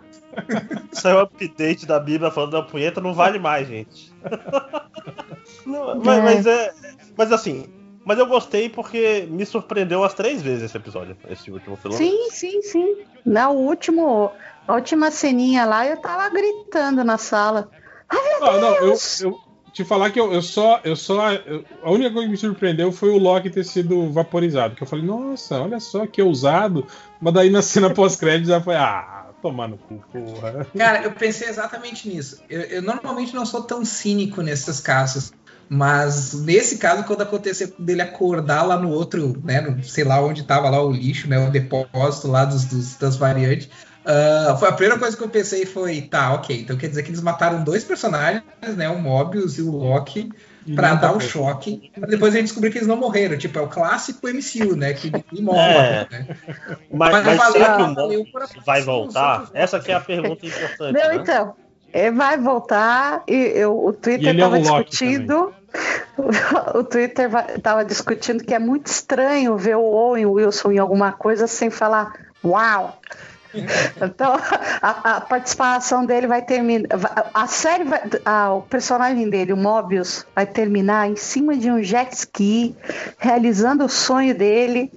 Saiu 0.92 1.16
o 1.18 1.20
update 1.20 1.84
da 1.86 2.00
Bíblia 2.00 2.30
falando 2.30 2.52
da 2.52 2.62
punheta, 2.62 3.00
não 3.00 3.12
vale 3.14 3.38
mais, 3.38 3.68
gente. 3.68 4.12
Não, 5.66 5.96
mas, 6.00 6.18
É. 6.18 6.22
mas 6.22 6.46
é. 6.46 6.72
Mas 7.16 7.32
assim. 7.32 7.66
Mas 8.04 8.18
eu 8.18 8.26
gostei 8.26 8.68
porque 8.68 9.26
me 9.30 9.46
surpreendeu 9.46 10.02
as 10.02 10.14
três 10.14 10.42
vezes 10.42 10.64
esse 10.64 10.76
episódio, 10.76 11.16
esse 11.28 11.50
último 11.50 11.76
filme. 11.76 11.96
Sim, 11.96 12.28
sim, 12.30 12.62
sim. 12.62 12.96
Na 13.24 13.50
último, 13.50 14.32
a 14.66 14.74
última 14.74 15.10
ceninha 15.10 15.64
lá, 15.64 15.86
eu 15.86 15.96
tava 15.98 16.28
gritando 16.28 17.04
na 17.04 17.16
sala. 17.18 17.70
Ah, 18.10 18.58
não, 18.58 18.74
eu, 18.76 18.94
eu 19.20 19.40
te 19.72 19.84
falar 19.84 20.10
que 20.10 20.20
eu, 20.20 20.32
eu 20.32 20.42
só. 20.42 20.80
Eu 20.84 20.96
só 20.96 21.32
eu- 21.32 21.64
a 21.82 21.90
única 21.90 22.10
coisa 22.10 22.26
que 22.26 22.32
me 22.32 22.36
surpreendeu 22.36 22.90
foi 22.92 23.10
o 23.10 23.18
Loki 23.18 23.48
ter 23.50 23.64
sido 23.64 24.10
vaporizado. 24.12 24.74
Que 24.74 24.82
eu 24.82 24.86
falei, 24.86 25.04
nossa, 25.04 25.60
olha 25.60 25.78
só 25.80 26.06
que 26.06 26.20
ousado. 26.20 26.86
Mas 27.20 27.32
daí 27.32 27.50
na 27.50 27.62
cena 27.62 27.88
pós-crédito 27.94 28.48
já 28.48 28.60
foi, 28.60 28.74
ah, 28.74 29.30
tomar 29.40 29.68
no 29.68 29.78
cu, 29.78 30.02
porra. 30.12 30.66
Cara, 30.76 31.02
eu 31.02 31.12
pensei 31.12 31.48
exatamente 31.48 32.08
nisso. 32.08 32.42
Eu, 32.50 32.60
eu 32.62 32.82
normalmente 32.82 33.34
não 33.34 33.46
sou 33.46 33.62
tão 33.62 33.84
cínico 33.84 34.42
nesses 34.42 34.80
casos. 34.80 35.32
Mas 35.74 36.34
nesse 36.34 36.76
caso, 36.76 37.02
quando 37.04 37.22
aconteceu 37.22 37.72
dele 37.78 38.02
acordar 38.02 38.62
lá 38.62 38.76
no 38.76 38.90
outro, 38.90 39.40
né? 39.42 39.58
no- 39.62 39.82
sei 39.82 40.04
lá 40.04 40.20
onde 40.20 40.42
tava 40.42 40.68
lá 40.68 40.82
o 40.82 40.92
lixo, 40.92 41.26
né? 41.26 41.38
O 41.38 41.50
depósito 41.50 42.28
lá 42.28 42.44
dos, 42.44 42.66
dos- 42.66 42.96
das 42.96 43.16
variantes. 43.16 43.70
ah, 44.04 44.54
foi 44.58 44.68
a 44.68 44.72
primeira 44.72 44.98
coisa 44.98 45.16
que 45.16 45.22
eu 45.22 45.30
pensei 45.30 45.64
foi, 45.64 46.02
tá, 46.02 46.34
ok, 46.34 46.60
então 46.60 46.76
quer 46.76 46.88
dizer 46.88 47.02
que 47.02 47.08
eles 47.08 47.22
mataram 47.22 47.64
dois 47.64 47.84
personagens, 47.84 48.42
né? 48.76 48.90
O 48.90 48.98
Mobius 48.98 49.56
e 49.56 49.62
o 49.62 49.70
Loki, 49.70 50.30
pra 50.76 50.90
não 50.90 51.00
dar 51.00 51.10
o 51.10 51.14
morreu. 51.14 51.28
choque. 51.30 51.90
Depois 52.06 52.34
a 52.34 52.36
gente 52.36 52.46
descobrir 52.48 52.70
que 52.70 52.76
eles 52.76 52.88
não 52.88 52.96
morreram. 52.98 53.38
Tipo, 53.38 53.58
é 53.58 53.62
o 53.62 53.68
clássico 53.68 54.28
MCU, 54.28 54.76
né? 54.76 54.92
Que 54.92 55.10
morre. 55.40 55.58
É. 55.58 56.06
né? 56.10 56.26
Mas, 56.92 57.12
Mas 57.12 57.24
mas 57.24 57.36
valeu, 57.38 57.52
será 57.52 57.76
que 57.76 57.82
o 57.82 57.88
Mobius 57.94 58.28
vai 58.66 58.82
voltar? 58.82 59.48
Essa 59.54 59.80
que 59.80 59.90
é 59.90 59.94
a 59.94 60.00
pergunta 60.00 60.44
importante. 60.44 60.92
Não, 60.92 61.08
né? 61.08 61.16
então. 61.16 61.54
Ele 61.92 62.10
vai 62.12 62.38
voltar 62.38 63.22
e 63.28 63.34
eu, 63.54 63.76
o 63.84 63.92
Twitter 63.92 64.26
E 64.26 64.28
ele 64.30 64.42
é 64.42 64.60
discutindo. 64.60 65.52
O 66.74 66.84
Twitter 66.84 67.28
va- 67.30 67.46
tava 67.62 67.84
discutindo 67.84 68.44
que 68.44 68.52
é 68.54 68.58
muito 68.58 68.86
estranho 68.88 69.56
ver 69.56 69.76
o 69.76 69.82
Owen 69.82 70.26
Wilson 70.26 70.72
em 70.72 70.78
alguma 70.78 71.12
coisa 71.12 71.46
sem 71.46 71.70
falar 71.70 72.12
uau. 72.44 72.98
Então, 74.00 74.34
a, 74.80 75.16
a 75.16 75.20
participação 75.20 76.06
dele 76.06 76.26
vai 76.26 76.40
terminar. 76.40 76.88
A 77.34 77.46
série 77.46 77.84
vai. 77.84 78.00
a- 78.24 78.54
o 78.54 78.62
personagem 78.62 79.28
dele, 79.28 79.52
o 79.52 79.56
Mobius, 79.58 80.26
vai 80.34 80.46
terminar 80.46 81.06
em 81.10 81.16
cima 81.16 81.54
de 81.54 81.70
um 81.70 81.82
jet 81.82 82.12
ski, 82.14 82.74
realizando 83.18 83.84
o 83.84 83.88
sonho 83.90 84.34
dele. 84.34 84.90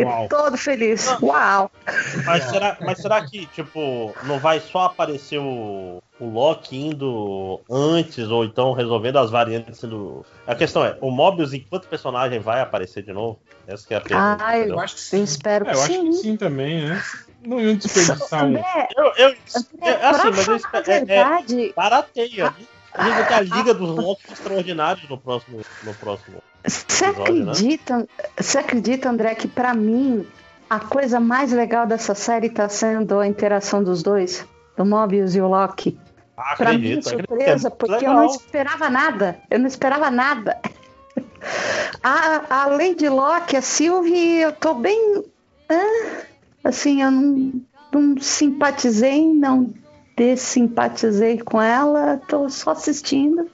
Uau. 0.00 0.28
Todo 0.28 0.56
feliz. 0.56 1.06
Uau! 1.20 1.70
Mas 2.24 2.44
será, 2.44 2.76
mas 2.80 2.98
será 2.98 3.24
que, 3.24 3.46
tipo, 3.46 4.14
não 4.24 4.38
vai 4.38 4.60
só 4.60 4.84
aparecer 4.84 5.38
o, 5.38 6.02
o 6.18 6.24
Loki 6.28 6.76
indo 6.76 7.60
antes, 7.70 8.28
ou 8.28 8.44
então 8.44 8.72
resolvendo 8.72 9.18
as 9.18 9.30
variantes 9.30 9.80
do. 9.82 10.24
A 10.46 10.54
questão 10.54 10.84
é, 10.84 10.96
o 11.00 11.10
Mobius, 11.10 11.52
enquanto 11.52 11.88
personagem, 11.88 12.38
vai 12.40 12.60
aparecer 12.60 13.02
de 13.02 13.12
novo? 13.12 13.38
Essa 13.66 13.86
que 13.86 13.94
é 13.94 13.96
a 13.96 14.00
pergunta. 14.00 14.44
Ah, 14.44 14.56
eu, 14.56 14.60
entendeu? 14.62 14.78
eu 15.12 15.24
espero 15.24 15.66
É, 15.66 15.70
que 15.70 15.76
eu 15.76 15.80
acho 15.82 15.92
sim. 15.92 16.04
que 16.10 16.12
sim 16.14 16.36
também, 16.36 16.88
né? 16.88 17.02
Não 17.44 17.60
iam 17.60 17.74
desperdiçar 17.76 18.44
um. 18.44 18.48
André, 18.48 18.88
Eu, 18.96 19.04
eu, 19.16 19.28
André, 19.28 19.36
é, 19.82 20.06
assim, 20.06 20.20
pra 20.20 20.30
mas 20.30 20.48
eu 20.48 20.56
espero. 20.56 20.90
a 20.90 20.92
É, 20.92 20.96
é, 20.96 21.04
verdade, 21.04 21.72
barateia. 21.76 22.54
A 22.94 23.04
gente 23.04 23.14
vai 23.14 23.26
ter 23.28 23.34
a 23.34 23.40
Liga 23.40 23.74
dos 23.74 23.96
Locks 23.96 24.30
Extraordinários 24.32 25.08
no 25.08 25.16
próximo. 25.18 25.60
No 25.82 25.94
próximo. 25.94 26.42
Você 26.64 27.06
né? 27.06 27.10
acredita, 27.10 28.08
você 28.38 28.58
acredita, 28.58 29.08
André, 29.10 29.34
que 29.34 29.48
pra 29.48 29.74
mim 29.74 30.26
a 30.70 30.78
coisa 30.80 31.18
mais 31.20 31.52
legal 31.52 31.86
dessa 31.86 32.14
série 32.14 32.48
tá 32.48 32.68
sendo 32.68 33.18
a 33.18 33.26
interação 33.26 33.82
dos 33.82 34.02
dois, 34.02 34.46
do 34.76 34.84
Mobius 34.86 35.34
e 35.34 35.40
o 35.40 35.48
Loki? 35.48 35.98
Ah, 36.36 36.54
Pra 36.56 36.70
mim, 36.72 36.76
acredito, 36.76 37.08
acredito. 37.08 37.28
surpresa, 37.28 37.70
porque 37.70 37.94
eu 37.94 37.98
legal. 37.98 38.16
não 38.16 38.26
esperava 38.26 38.88
nada. 38.90 39.38
Eu 39.50 39.58
não 39.58 39.66
esperava 39.66 40.10
nada. 40.10 40.58
A, 42.02 42.62
além 42.64 42.94
de 42.94 43.08
Loki, 43.08 43.56
a 43.56 43.60
Sylvie, 43.62 44.40
eu 44.40 44.52
tô 44.52 44.74
bem. 44.74 45.24
ah, 45.68 46.22
assim, 46.64 47.02
eu 47.02 47.10
não, 47.10 47.52
não 47.92 48.20
simpatizei, 48.20 49.26
não 49.32 49.72
desimpatizei 50.16 51.38
com 51.38 51.60
ela, 51.60 52.20
tô 52.28 52.48
só 52.48 52.70
assistindo. 52.70 53.48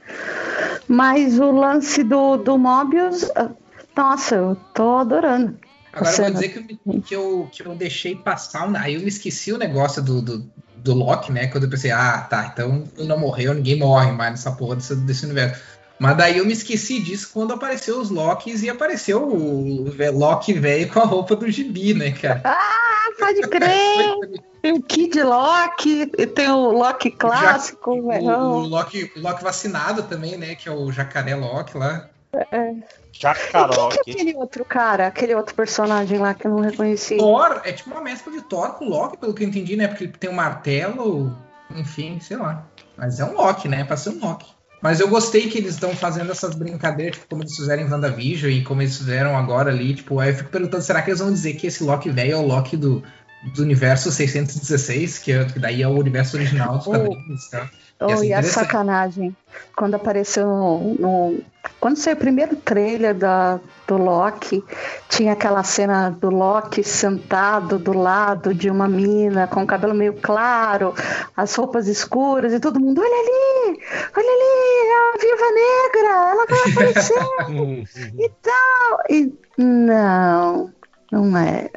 Mas 0.87 1.39
o 1.39 1.51
lance 1.51 2.03
do, 2.03 2.37
do 2.37 2.59
Mobius, 2.59 3.31
ah, 3.37 3.51
nossa, 3.97 4.37
eu 4.37 4.57
tô 4.75 4.97
adorando. 4.97 5.59
Agora 5.93 6.13
eu 6.13 6.17
vou 6.17 6.31
dizer 6.31 6.49
que 6.49 6.59
eu, 6.59 7.03
que 7.03 7.17
eu, 7.17 7.49
que 7.51 7.63
eu 7.65 7.75
deixei 7.75 8.15
passar. 8.15 8.71
Aí 8.77 8.95
eu 8.95 9.01
me 9.01 9.09
esqueci 9.09 9.53
o 9.53 9.59
negócio 9.59 10.03
do, 10.03 10.23
do, 10.23 10.51
do 10.77 10.95
Loki, 10.95 11.33
né? 11.33 11.49
Quando 11.49 11.65
eu 11.65 11.71
pensei, 11.71 11.91
ah, 11.91 12.27
tá, 12.29 12.51
então 12.53 12.85
não 12.99 13.19
morreu, 13.19 13.55
ninguém 13.55 13.79
morre 13.79 14.13
mais 14.13 14.33
nessa 14.33 14.53
porra 14.53 14.77
desse, 14.77 14.95
desse 14.97 15.25
universo. 15.25 15.61
Mas 15.99 16.17
daí 16.17 16.39
eu 16.39 16.47
me 16.47 16.53
esqueci 16.53 17.01
disso 17.01 17.31
quando 17.33 17.53
apareceu 17.53 18.01
os 18.01 18.09
Locks 18.09 18.63
e 18.63 18.71
apareceu 18.71 19.27
o 19.27 19.91
Loki 20.13 20.53
velho 20.53 20.89
com 20.93 21.01
a 21.01 21.05
roupa 21.05 21.35
do 21.35 21.51
gibi, 21.51 21.93
né, 21.93 22.13
cara? 22.13 22.41
Ah, 22.45 23.11
pode 23.19 23.41
crer! 23.43 24.41
Tem 24.63 24.73
o 24.73 24.83
Kid 24.83 25.23
Loki, 25.23 26.11
e 26.19 26.27
tem 26.27 26.51
o 26.51 26.71
Loki 26.73 27.11
clássico, 27.11 27.93
O, 27.93 28.05
o 28.05 28.09
velho. 28.09 28.59
Loki, 28.67 29.13
o 29.17 29.21
Loki 29.21 29.43
vacinado 29.43 30.03
também, 30.03 30.37
né? 30.37 30.55
Que 30.55 30.69
é 30.69 30.73
o 30.73 30.91
jacaré 30.91 31.35
Loki 31.35 31.77
lá. 31.77 32.09
É. 32.33 32.75
Quem 33.13 33.33
que 34.05 34.11
é 34.11 34.13
aquele 34.13 34.37
outro 34.37 34.65
cara, 34.65 35.07
aquele 35.07 35.35
outro 35.35 35.55
personagem 35.55 36.19
lá 36.19 36.35
que 36.35 36.47
eu 36.47 36.53
não 36.53 36.61
reconheci? 36.61 37.17
Thor 37.17 37.61
é 37.65 37.73
tipo 37.73 37.91
uma 37.91 38.01
mescla 38.01 38.33
de 38.33 38.43
Thor 38.43 38.75
com 38.75 38.85
Loki, 38.85 39.17
pelo 39.17 39.35
que 39.35 39.43
eu 39.43 39.49
entendi, 39.49 39.77
né? 39.77 39.89
Porque 39.89 40.05
ele 40.05 40.13
tem 40.13 40.31
um 40.31 40.35
martelo, 40.35 41.37
enfim, 41.75 42.21
sei 42.21 42.37
lá. 42.37 42.65
Mas 42.97 43.19
é 43.19 43.25
um 43.25 43.35
Loki, 43.35 43.69
né? 43.69 43.83
Pra 43.85 43.97
ser 43.97 44.11
um 44.11 44.21
Loki. 44.21 44.47
Mas 44.81 45.01
eu 45.01 45.09
gostei 45.09 45.49
que 45.49 45.59
eles 45.59 45.75
estão 45.75 45.91
fazendo 45.97 46.31
essas 46.31 46.55
brincadeiras, 46.55 47.17
tipo, 47.17 47.29
como 47.29 47.43
eles 47.43 47.57
fizeram 47.57 47.83
em 47.83 47.91
WandaVision 47.91 48.53
e 48.53 48.63
como 48.63 48.81
eles 48.81 48.97
fizeram 48.97 49.37
agora 49.37 49.71
ali. 49.71 49.95
Tipo, 49.95 50.21
aí 50.21 50.31
eu 50.31 50.37
fico 50.37 50.51
perguntando, 50.51 50.83
será 50.85 51.03
que 51.03 51.11
eles 51.11 51.19
vão 51.19 51.33
dizer 51.33 51.55
que 51.55 51.67
esse 51.67 51.83
Loki 51.83 52.11
velho 52.11 52.33
é 52.33 52.37
o 52.37 52.47
Loki 52.47 52.77
do, 52.77 53.03
do 53.55 53.63
universo 53.63 54.11
616, 54.11 55.19
que, 55.19 55.33
é- 55.33 55.45
que 55.45 55.59
daí 55.59 55.83
é 55.83 55.89
o 55.89 55.93
universo 55.99 56.37
original 56.37 56.79
dos 56.79 56.87
Oh. 56.87 56.91
quadrinhos, 56.91 57.49
tá? 57.51 57.69
Oh, 58.01 58.23
e 58.23 58.33
a 58.33 58.43
sacanagem. 58.45 59.37
Quando 59.77 59.95
apareceu 59.97 60.47
no, 60.47 60.95
no- 60.95 61.41
Quando 61.81 61.97
saiu 61.97 62.15
o 62.15 62.19
primeiro 62.19 62.55
trailer 62.57 63.13
da, 63.15 63.59
do 63.87 63.97
Loki, 63.97 64.65
tinha 65.09 65.33
aquela 65.33 65.63
cena 65.65 66.09
do 66.11 66.31
Loki 66.31 66.83
sentado 66.85 67.77
do 67.79 67.93
lado 67.93 68.55
de 68.55 68.71
uma 68.71 68.89
mina 68.89 69.47
com 69.49 69.63
o 69.63 69.67
cabelo 69.67 69.95
meio 69.95 70.13
claro, 70.15 70.95
as 71.37 71.55
roupas 71.57 71.87
escuras, 71.89 72.53
e 72.53 72.61
todo 72.61 72.79
mundo, 72.81 73.01
olha 73.01 73.11
ali! 73.11 73.81
Olha 74.17 74.33
ali! 74.37 74.89
É 74.89 74.99
a 75.03 75.19
Viva 75.21 75.51
Negra! 75.61 76.31
Ela 76.31 76.47
vai 76.47 76.73
aparecer! 76.73 78.15
e 78.19 78.31
tal! 78.43 78.99
E 79.11 79.33
não, 79.93 80.73
não 81.13 81.37
é. 81.37 81.69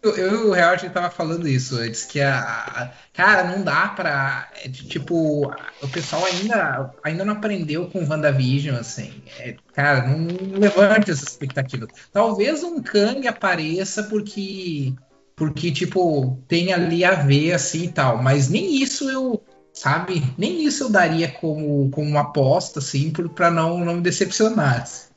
Eu, 0.00 0.16
eu 0.16 0.30
e 0.30 0.48
o 0.48 0.52
Real, 0.52 0.70
a 0.70 0.76
gente 0.76 0.92
tava 0.92 1.10
falando 1.10 1.48
isso 1.48 1.76
antes, 1.76 2.04
que 2.04 2.20
a, 2.20 2.92
cara, 3.12 3.44
não 3.44 3.64
dá 3.64 3.88
pra. 3.88 4.48
é, 4.62 4.68
tipo, 4.68 5.46
o 5.82 5.88
pessoal 5.88 6.24
ainda, 6.24 6.92
ainda 7.02 7.24
não 7.24 7.34
aprendeu 7.34 7.86
com 7.88 8.06
WandaVision, 8.06 8.76
assim. 8.76 9.12
É, 9.40 9.56
cara, 9.72 10.06
não 10.06 10.28
levante 10.58 11.10
essa 11.10 11.24
expectativa. 11.24 11.88
Talvez 12.12 12.62
um 12.62 12.80
Kang 12.80 13.26
apareça 13.26 14.04
porque. 14.04 14.94
Porque, 15.34 15.70
tipo, 15.70 16.42
tem 16.48 16.72
ali 16.72 17.04
a 17.04 17.14
ver, 17.14 17.52
assim 17.52 17.84
e 17.84 17.92
tal. 17.92 18.22
Mas 18.22 18.48
nem 18.48 18.80
isso 18.80 19.08
eu. 19.10 19.42
Sabe? 19.72 20.24
Nem 20.36 20.64
isso 20.64 20.84
eu 20.84 20.90
daria 20.90 21.30
como, 21.30 21.88
como 21.90 22.08
uma 22.08 22.22
aposta, 22.22 22.80
assim, 22.80 23.12
pra 23.34 23.48
não, 23.48 23.84
não 23.84 23.94
me 23.94 24.00
decepcionar. 24.00 24.82
assim. 24.82 25.08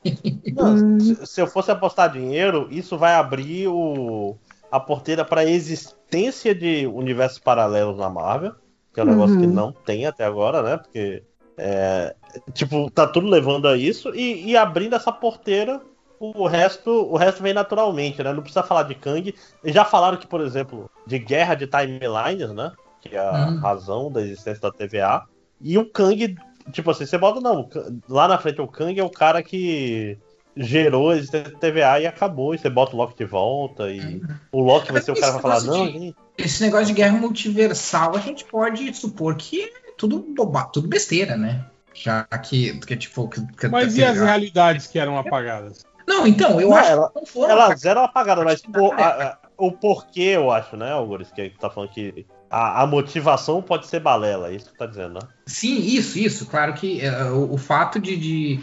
Não, 0.54 1.00
se, 1.00 1.26
se 1.26 1.40
eu 1.40 1.46
fosse 1.48 1.70
apostar 1.70 2.12
dinheiro, 2.12 2.68
isso 2.70 2.96
vai 2.96 3.14
abrir 3.14 3.66
o, 3.66 4.36
a 4.72 4.80
porteira 4.80 5.24
para 5.24 5.44
existência 5.44 6.54
de 6.54 6.86
universos 6.86 7.38
paralelos 7.38 7.98
na 7.98 8.08
Marvel, 8.08 8.54
que 8.92 8.98
é 9.00 9.02
um 9.04 9.06
negócio 9.06 9.38
que 9.38 9.46
Uhum. 9.46 9.52
não 9.52 9.72
tem 9.72 10.06
até 10.06 10.24
agora, 10.24 10.62
né? 10.62 10.76
Porque, 10.78 11.22
é, 11.58 12.14
tipo, 12.54 12.90
tá 12.90 13.06
tudo 13.06 13.28
levando 13.28 13.68
a 13.68 13.76
isso 13.76 14.14
e, 14.14 14.50
e 14.50 14.56
abrindo 14.56 14.96
essa 14.96 15.12
porteira, 15.12 15.80
o 16.18 16.46
resto, 16.46 16.90
o 16.90 17.16
resto 17.16 17.42
vem 17.42 17.52
naturalmente, 17.52 18.22
né? 18.22 18.32
Não 18.32 18.42
precisa 18.42 18.62
falar 18.62 18.84
de 18.84 18.94
Kang. 18.94 19.34
Já 19.64 19.84
falaram 19.84 20.16
que, 20.16 20.26
por 20.26 20.40
exemplo, 20.40 20.88
de 21.06 21.18
guerra 21.18 21.54
de 21.54 21.66
timelines, 21.66 22.50
né? 22.54 22.72
Que 23.00 23.16
é 23.16 23.18
a 23.18 23.50
Hum. 23.50 23.58
razão 23.58 24.10
da 24.10 24.22
existência 24.22 24.60
da 24.62 24.70
TVA. 24.72 25.24
E 25.60 25.76
o 25.76 25.84
Kang, 25.84 26.34
tipo 26.72 26.90
assim, 26.90 27.04
você 27.04 27.18
bota, 27.18 27.40
não, 27.40 27.68
lá 28.08 28.26
na 28.28 28.38
frente 28.38 28.60
o 28.60 28.68
Kang 28.68 28.98
é 28.98 29.04
o 29.04 29.10
cara 29.10 29.42
que 29.42 30.16
gerou 30.56 31.10
a 31.10 31.16
existência 31.16 31.50
da 31.50 31.58
TVA 31.58 32.00
e 32.00 32.06
acabou. 32.06 32.54
E 32.54 32.58
você 32.58 32.68
bota 32.70 32.94
o 32.94 32.98
Loki 32.98 33.16
de 33.16 33.24
volta 33.24 33.90
e 33.90 34.20
o 34.52 34.60
Loki 34.60 34.92
vai 34.92 35.00
ser 35.02 35.12
o 35.12 35.14
cara 35.14 35.26
que 35.26 35.32
vai 35.32 35.42
falar, 35.42 35.56
Esse 35.58 35.66
não, 35.66 35.86
de- 35.86 35.92
gente, 35.92 36.16
Esse 36.38 36.62
negócio 36.62 36.86
de 36.86 36.92
guerra 36.94 37.16
multiversal, 37.18 38.16
a 38.16 38.20
gente 38.20 38.44
pode 38.44 38.94
supor 38.94 39.34
que 39.36 39.62
é 39.62 39.92
tudo, 39.96 40.18
boba, 40.34 40.64
tudo 40.64 40.88
besteira, 40.88 41.36
né? 41.36 41.64
Já 41.94 42.24
que, 42.24 42.78
que 42.80 42.96
tipo. 42.96 43.28
Que, 43.28 43.46
que- 43.54 43.68
Mas 43.68 43.94
que- 43.94 44.00
e 44.00 44.04
as 44.04 44.16
realidades 44.18 44.86
que 44.86 44.98
eram 44.98 45.18
apagadas? 45.18 45.84
Não, 46.08 46.26
então, 46.26 46.60
eu 46.60 46.70
Não, 46.70 46.76
acho 46.76 46.90
ela- 46.90 47.08
que 47.10 47.14
não 47.20 47.26
foram. 47.26 47.50
Elas 47.50 47.84
eram 47.84 48.02
apagadas, 48.04 48.44
mas 48.44 48.62
pô, 48.62 48.92
a- 48.92 49.06
a- 49.06 49.38
o 49.58 49.70
porquê, 49.70 50.22
eu 50.34 50.50
acho, 50.50 50.76
né, 50.76 50.90
Algures, 50.90 51.30
que 51.30 51.50
tá 51.60 51.68
falando 51.70 51.90
que 51.90 52.26
a, 52.52 52.82
a 52.82 52.86
motivação 52.86 53.62
pode 53.62 53.86
ser 53.86 54.00
balela, 54.00 54.50
é 54.50 54.54
isso 54.56 54.70
que 54.70 54.76
tá 54.76 54.84
dizendo, 54.84 55.14
né? 55.14 55.20
Sim, 55.46 55.78
isso, 55.78 56.18
isso. 56.18 56.44
Claro 56.44 56.74
que 56.74 57.00
é, 57.00 57.24
o, 57.30 57.54
o 57.54 57.56
fato 57.56 57.98
de, 57.98 58.14
de, 58.14 58.60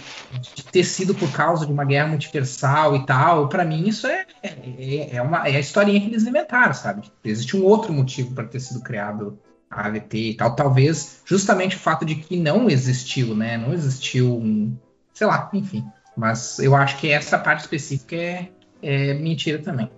de 0.55 0.63
ter 0.63 0.83
sido 0.83 1.15
por 1.15 1.31
causa 1.31 1.65
de 1.65 1.73
uma 1.73 1.83
guerra 1.83 2.07
multiversal 2.07 2.95
e 2.95 3.03
tal, 3.03 3.49
pra 3.49 3.65
mim 3.65 3.87
isso 3.87 4.05
é, 4.05 4.27
é, 4.43 5.15
é 5.15 5.21
uma, 5.23 5.47
é 5.49 5.55
a 5.55 5.59
historinha 5.59 5.99
que 5.99 6.05
eles 6.05 6.27
inventaram, 6.27 6.73
sabe? 6.73 7.11
Existe 7.23 7.57
um 7.57 7.63
outro 7.63 7.91
motivo 7.91 8.35
para 8.35 8.45
ter 8.45 8.59
sido 8.59 8.81
criado 8.81 9.39
a 9.71 9.87
AVT 9.87 10.17
e 10.17 10.33
tal. 10.35 10.55
Talvez 10.55 11.21
justamente 11.25 11.75
o 11.75 11.79
fato 11.79 12.05
de 12.05 12.13
que 12.13 12.37
não 12.37 12.69
existiu, 12.69 13.35
né? 13.35 13.57
Não 13.57 13.73
existiu 13.73 14.37
um. 14.37 14.77
Sei 15.13 15.25
lá, 15.25 15.49
enfim. 15.51 15.83
Mas 16.15 16.59
eu 16.59 16.75
acho 16.75 16.97
que 16.97 17.11
essa 17.11 17.39
parte 17.39 17.61
específica 17.61 18.15
é, 18.15 18.49
é 18.83 19.13
mentira 19.15 19.57
também. 19.57 19.89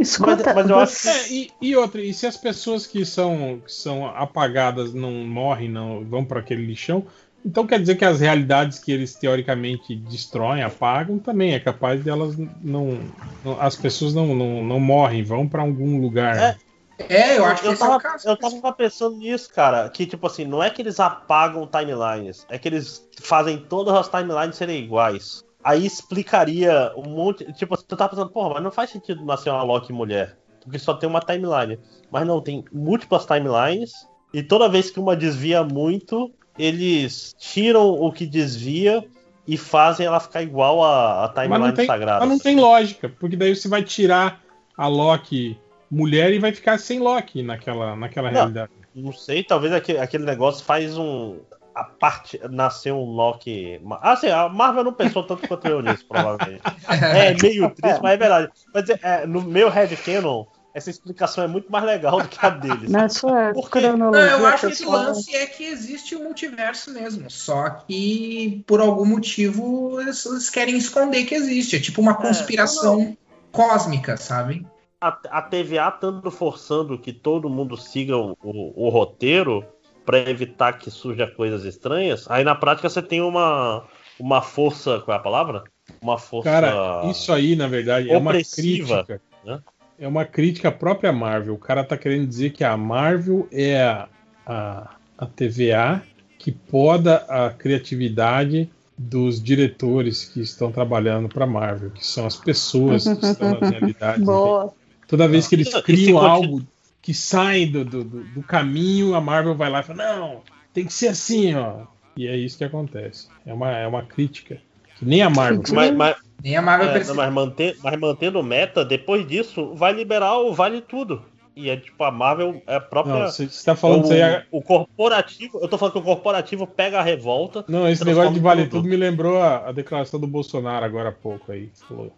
Escuta, 0.00 0.54
mas 0.54 0.68
eu 0.68 0.78
acho 0.78 0.92
você- 0.94 1.08
É, 1.08 1.32
e, 1.32 1.50
e 1.60 1.76
outra, 1.76 2.00
e 2.02 2.12
se 2.14 2.26
as 2.26 2.36
pessoas 2.36 2.86
que 2.86 3.04
são, 3.04 3.60
que 3.64 3.72
são 3.72 4.06
apagadas 4.06 4.92
não 4.94 5.10
morrem, 5.12 5.68
não 5.68 6.04
vão 6.04 6.24
para 6.24 6.40
aquele 6.40 6.64
lixão, 6.64 7.06
então 7.44 7.66
quer 7.66 7.80
dizer 7.80 7.96
que 7.96 8.04
as 8.04 8.20
realidades 8.20 8.78
que 8.78 8.92
eles 8.92 9.14
teoricamente 9.14 9.94
destroem, 9.96 10.62
apagam, 10.62 11.18
também 11.18 11.54
é 11.54 11.60
capaz 11.60 12.02
de 12.02 12.10
elas 12.10 12.36
não. 12.62 13.00
não- 13.44 13.60
as 13.60 13.76
pessoas 13.76 14.14
não, 14.14 14.34
não, 14.34 14.64
não 14.64 14.80
morrem, 14.80 15.22
vão 15.22 15.48
para 15.48 15.62
algum 15.62 16.00
lugar. 16.00 16.36
É. 16.36 16.68
É, 17.08 17.38
eu 17.38 17.44
acho 17.44 17.62
que 17.62 17.68
eu 17.68 17.72
esse 17.72 17.82
é 17.82 17.86
o 17.86 17.88
tava, 17.88 18.00
caso. 18.00 18.28
eu 18.28 18.36
tava 18.36 18.72
pensando 18.72 19.16
nisso, 19.16 19.48
cara. 19.54 19.88
Que, 19.88 20.04
tipo 20.04 20.26
assim, 20.26 20.44
não 20.44 20.60
é 20.60 20.68
que 20.68 20.82
eles 20.82 20.98
apagam 20.98 21.64
timelines, 21.66 22.44
é 22.50 22.58
que 22.58 22.68
eles 22.68 23.08
fazem 23.20 23.56
todas 23.56 23.94
as 23.94 24.08
timelines 24.08 24.56
serem 24.56 24.82
iguais. 24.84 25.44
Aí 25.68 25.84
explicaria 25.84 26.94
um 26.96 27.10
monte. 27.10 27.52
Tipo, 27.52 27.76
você 27.76 27.84
tava 27.84 28.08
pensando, 28.08 28.30
porra, 28.30 28.54
mas 28.54 28.62
não 28.62 28.70
faz 28.70 28.88
sentido 28.88 29.22
nascer 29.22 29.50
uma 29.50 29.62
Loki 29.62 29.92
mulher. 29.92 30.38
Porque 30.64 30.78
só 30.78 30.94
tem 30.94 31.06
uma 31.06 31.20
timeline. 31.20 31.78
Mas 32.10 32.26
não, 32.26 32.40
tem 32.40 32.64
múltiplas 32.72 33.26
timelines. 33.26 33.92
E 34.32 34.42
toda 34.42 34.66
vez 34.66 34.90
que 34.90 34.98
uma 34.98 35.14
desvia 35.14 35.62
muito, 35.62 36.32
eles 36.58 37.36
tiram 37.38 37.90
o 37.90 38.10
que 38.10 38.24
desvia 38.24 39.04
e 39.46 39.58
fazem 39.58 40.06
ela 40.06 40.18
ficar 40.18 40.42
igual 40.42 40.82
a, 40.82 41.26
a 41.26 41.28
timeline 41.28 41.74
tem, 41.74 41.84
sagrada. 41.84 42.20
mas 42.20 42.28
não 42.30 42.38
tem 42.38 42.58
lógica, 42.58 43.10
porque 43.20 43.36
daí 43.36 43.54
você 43.54 43.68
vai 43.68 43.82
tirar 43.82 44.40
a 44.74 44.88
Loki 44.88 45.58
mulher 45.90 46.32
e 46.32 46.38
vai 46.38 46.52
ficar 46.52 46.78
sem 46.78 46.98
Loki 46.98 47.42
naquela, 47.42 47.94
naquela 47.94 48.30
Não. 48.30 48.38
realidade. 48.38 48.72
Não 48.94 49.12
sei, 49.12 49.44
talvez 49.44 49.74
aquele, 49.74 49.98
aquele 49.98 50.24
negócio 50.24 50.64
faz 50.64 50.96
um. 50.96 51.40
A 51.80 51.84
parte 51.84 52.40
nasceu 52.50 52.96
um 52.96 53.04
Loki. 53.12 53.80
Assim, 54.02 54.28
a 54.28 54.48
Marvel 54.48 54.84
não 54.84 54.92
pensou 54.92 55.22
tanto 55.24 55.46
quanto 55.46 55.66
eu 55.68 55.80
nisso, 55.82 56.04
provavelmente. 56.08 56.62
É 56.88 57.34
meio 57.40 57.70
triste, 57.70 58.00
mas 58.02 58.12
é 58.14 58.16
verdade. 58.16 58.48
Mas 58.74 58.88
é, 58.90 59.26
no 59.26 59.42
meu 59.42 59.68
headcanon, 59.68 60.44
essa 60.74 60.90
explicação 60.90 61.42
é 61.44 61.46
muito 61.48 61.70
mais 61.72 61.84
legal 61.84 62.20
do 62.20 62.28
que 62.28 62.38
a 62.44 62.50
deles. 62.50 62.88
Na 62.90 63.08
sua 63.08 63.52
Porque- 63.52 63.80
cronologia. 63.80 64.26
Não, 64.30 64.38
eu 64.40 64.46
acho 64.46 64.66
que 64.66 64.72
esse 64.72 64.84
pessoal, 64.84 65.02
lance 65.04 65.34
é 65.36 65.46
que 65.46 65.64
existe 65.64 66.14
o 66.14 66.22
multiverso 66.22 66.92
mesmo. 66.92 67.30
Só 67.30 67.70
que, 67.70 68.62
por 68.66 68.80
algum 68.80 69.04
motivo, 69.06 70.00
eles, 70.00 70.50
querem 70.50 70.76
esconder 70.76 71.24
que 71.24 71.34
existe. 71.34 71.76
É 71.76 71.80
tipo 71.80 72.00
uma 72.00 72.14
conspiração 72.14 73.16
cósmica, 73.52 74.16
sabe? 74.16 74.66
a, 75.00 75.16
a 75.30 75.42
TVA 75.42 75.88
estando 75.94 76.28
forçando 76.28 76.98
que 76.98 77.12
todo 77.12 77.48
mundo 77.48 77.76
siga 77.76 78.16
o, 78.16 78.36
o- 78.42 78.86
o 78.86 78.88
roteiro 78.88 79.64
para 80.08 80.30
evitar 80.30 80.72
que 80.78 80.90
surja 80.90 81.26
coisas 81.26 81.66
estranhas, 81.66 82.24
aí 82.30 82.42
na 82.42 82.54
prática 82.54 82.88
você 82.88 83.02
tem 83.02 83.20
uma, 83.20 83.84
uma 84.18 84.40
força. 84.40 85.00
Qual 85.00 85.14
é 85.14 85.20
a 85.20 85.22
palavra? 85.22 85.64
Uma 86.00 86.16
força. 86.16 86.48
Cara, 86.48 87.02
isso 87.10 87.30
aí, 87.30 87.54
na 87.54 87.66
verdade, 87.68 88.08
é 88.10 88.16
uma 88.16 88.30
opressiva, 88.30 89.04
crítica. 89.04 89.20
né? 89.44 89.60
É 89.98 90.08
uma 90.08 90.24
crítica 90.24 90.68
à 90.70 90.72
própria 90.72 91.12
Marvel. 91.12 91.52
O 91.52 91.58
cara 91.58 91.84
tá 91.84 91.94
querendo 91.98 92.26
dizer 92.26 92.52
que 92.54 92.64
a 92.64 92.74
Marvel 92.74 93.46
é 93.52 93.82
a, 93.82 94.08
a, 94.46 94.90
a 95.18 95.26
TVA 95.26 96.00
que 96.38 96.52
poda 96.52 97.16
a 97.28 97.50
criatividade 97.50 98.70
dos 98.96 99.42
diretores 99.42 100.24
que 100.24 100.40
estão 100.40 100.72
trabalhando 100.72 101.28
para 101.28 101.46
Marvel, 101.46 101.90
que 101.90 102.06
são 102.06 102.26
as 102.26 102.36
pessoas 102.36 103.04
que 103.04 103.26
estão 103.26 103.60
nas 103.60 103.68
realidades. 103.76 104.24
Boa. 104.24 104.72
Toda 105.06 105.28
vez 105.28 105.46
que 105.46 105.54
eles 105.54 105.68
criam 105.82 105.82
continua- 106.18 106.30
algo 106.30 106.62
que 107.00 107.14
sai 107.14 107.66
do, 107.66 107.84
do, 107.84 108.04
do- 108.04 108.42
caminho, 108.42 109.14
a 109.14 109.20
Marvel 109.20 109.54
vai 109.54 109.70
lá 109.70 109.80
e 109.80 109.82
fala: 109.84 110.16
Não, 110.16 110.42
tem 110.72 110.84
que 110.86 110.92
ser 110.92 111.08
assim, 111.08 111.54
ó. 111.54 111.86
E 112.16 112.26
é 112.26 112.36
isso 112.36 112.58
que 112.58 112.64
acontece. 112.64 113.28
É 113.46 113.52
uma, 113.52 113.70
é 113.70 113.86
uma 113.86 114.02
crítica. 114.02 114.60
Que 114.96 115.04
nem 115.04 115.22
a 115.22 115.30
Marvel. 115.30 115.62
Mas, 115.72 115.94
mas, 115.94 116.16
Nem 116.42 116.56
a 116.56 116.62
Marvel 116.62 116.88
é, 116.88 116.92
percebe. 116.92 117.16
não, 117.16 117.24
mas, 117.24 117.32
manter, 117.34 117.76
mas 117.82 117.98
mantendo 117.98 118.42
meta, 118.42 118.84
depois 118.84 119.26
disso, 119.26 119.74
vai 119.74 119.92
liberar 119.92 120.38
o 120.38 120.52
Vale 120.52 120.80
Tudo. 120.80 121.22
E 121.54 121.70
é 121.70 121.76
tipo, 121.76 122.02
a 122.04 122.10
Marvel 122.10 122.62
é 122.68 122.76
a 122.76 122.80
própria. 122.80 123.14
Não, 123.14 123.26
você 123.26 123.44
está 123.44 123.74
falando 123.74 124.02
o, 124.02 124.04
isso 124.04 124.12
aí. 124.12 124.42
o 124.50 124.62
corporativo. 124.62 125.58
Eu 125.60 125.66
tô 125.68 125.76
falando 125.76 125.92
que 125.94 125.98
o 125.98 126.02
corporativo 126.02 126.66
pega 126.66 127.00
a 127.00 127.02
revolta. 127.02 127.64
Não, 127.68 127.88
esse 127.88 128.04
negócio 128.04 128.32
de 128.32 128.38
vale 128.40 128.64
tudo. 128.64 128.82
tudo 128.82 128.88
me 128.88 128.96
lembrou 128.96 129.40
a, 129.42 129.68
a 129.68 129.72
declaração 129.72 130.20
do 130.20 130.26
Bolsonaro 130.28 130.84
agora 130.84 131.08
há 131.08 131.12
pouco 131.12 131.50
aí. 131.50 131.70
Falou, 131.88 132.12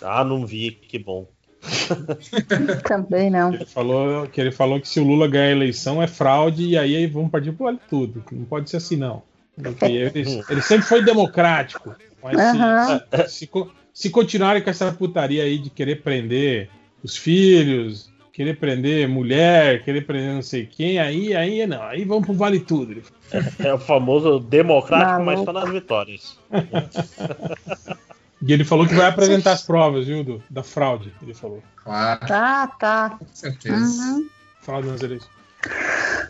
Ah, 0.00 0.22
não 0.22 0.46
vi, 0.46 0.70
que 0.70 0.98
bom. 0.98 1.26
Também 2.86 3.30
não. 3.30 3.52
ele 3.54 3.64
falou 3.66 4.26
que 4.26 4.40
ele 4.40 4.50
falou 4.52 4.80
que 4.80 4.88
se 4.88 5.00
o 5.00 5.04
Lula 5.04 5.28
ganhar 5.28 5.46
a 5.46 5.50
eleição 5.52 6.02
é 6.02 6.06
fraude 6.06 6.68
e 6.68 6.78
aí 6.78 7.06
vamos 7.06 7.30
partir 7.30 7.52
pro 7.52 7.66
vale 7.66 7.78
tudo. 7.88 8.22
Não 8.32 8.44
pode 8.44 8.68
ser 8.70 8.78
assim 8.78 8.96
não. 8.96 9.22
Porque 9.60 9.84
ele, 9.86 10.44
ele 10.48 10.60
sempre 10.62 10.86
foi 10.86 11.02
democrático. 11.04 11.94
Mas 12.22 12.36
se- 12.36 12.46
Aham. 12.56 13.00
se, 13.28 13.46
co- 13.46 13.70
se 13.92 14.10
continuarem 14.10 14.62
com 14.62 14.70
essa 14.70 14.92
putaria 14.92 15.42
aí 15.44 15.58
de 15.58 15.70
querer 15.70 16.02
prender 16.02 16.68
os 17.02 17.16
filhos, 17.16 18.10
querer 18.32 18.56
prender 18.58 19.08
mulher, 19.08 19.82
querer 19.84 20.02
prender 20.06 20.34
não 20.34 20.42
sei 20.42 20.64
quem, 20.66 20.98
aí, 20.98 21.34
aí 21.34 21.66
não, 21.66 21.82
aí 21.82 22.04
vamos 22.04 22.24
pro 22.26 22.34
vale 22.34 22.60
tudo. 22.60 23.02
Falou. 23.02 23.46
É 23.58 23.74
o 23.74 23.78
famoso 23.78 24.38
democrático, 24.40 25.18
mas 25.24 25.40
Maluco. 25.40 25.44
só 25.44 25.52
nas 25.52 25.70
vitórias. 25.72 26.38
E 28.40 28.52
ele 28.52 28.64
falou 28.64 28.86
que 28.86 28.94
vai 28.94 29.06
apresentar 29.06 29.52
as 29.52 29.62
provas, 29.66 30.06
viu, 30.06 30.22
do- 30.24 30.42
da 30.48 30.62
fraude. 30.62 31.12
Ele 31.22 31.34
falou. 31.34 31.62
Claro, 31.82 32.26
Tá, 32.26 32.66
tá. 32.78 33.16
com 33.18 33.26
certeza. 33.34 34.02
Uhum. 34.02 34.28
Fraude 34.60 34.88
nas 34.88 35.02
eleições. 35.02 35.30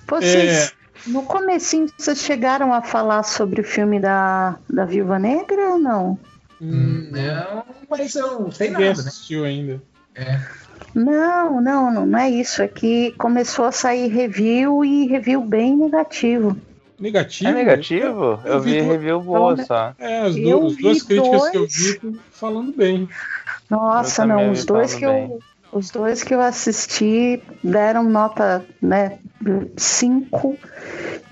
Vocês, 0.09 0.73
no 1.07 1.23
comecinho, 1.25 1.87
vocês 1.97 2.19
chegaram 2.21 2.73
a 2.73 2.81
falar 2.83 3.23
sobre 3.23 3.61
o 3.61 3.65
filme 3.65 4.01
da, 4.01 4.57
da 4.71 4.85
Viúva 4.85 5.19
Negra 5.19 5.71
ou 5.71 5.79
não? 5.79 6.19
Não, 6.61 7.65
mas 7.89 8.15
eu 8.15 8.41
não 8.41 8.51
sei 8.51 8.71
Ninguém 8.71 8.89
nada, 8.89 9.03
né? 9.03 9.09
assistiu 9.09 9.45
ainda. 9.45 9.83
Não, 10.95 11.61
não, 11.61 11.91
não, 11.93 12.07
não 12.07 12.19
é 12.19 12.31
isso. 12.31 12.63
É 12.63 12.69
que 12.69 13.13
começou 13.13 13.67
a 13.67 13.73
sair 13.73 14.09
review 14.09 14.85
e 14.85 15.07
review 15.07 15.43
bem 15.43 15.77
negativo. 15.77 16.57
Negativo? 16.99 17.51
É 17.51 17.55
negativo? 17.55 18.41
Eu 18.45 18.61
vi 18.61 18.83
du- 18.83 18.89
review 18.91 19.21
boa 19.21 19.57
só. 19.65 19.95
É, 19.99 20.19
as, 20.21 20.37
Eu 20.37 20.61
du- 20.61 20.67
as 20.67 20.75
vi 20.77 20.83
duas 20.83 21.03
críticas 21.03 21.51
que 21.51 21.57
eu 21.57 21.61
dois. 21.61 21.75
vi 21.77 22.21
falando 22.33 22.73
bem. 22.77 23.09
Nossa, 23.71 24.23
Eu 24.23 24.27
não, 24.27 24.51
os 24.51 24.65
dois 24.65 24.95
que 24.95 25.05
eu, 25.05 25.39
os 25.73 25.91
dois 25.91 26.23
que 26.23 26.35
eu 26.35 26.41
assisti 26.41 27.43
deram 27.63 28.05
nota, 28.05 28.65
né, 28.81 29.19
5 29.77 30.57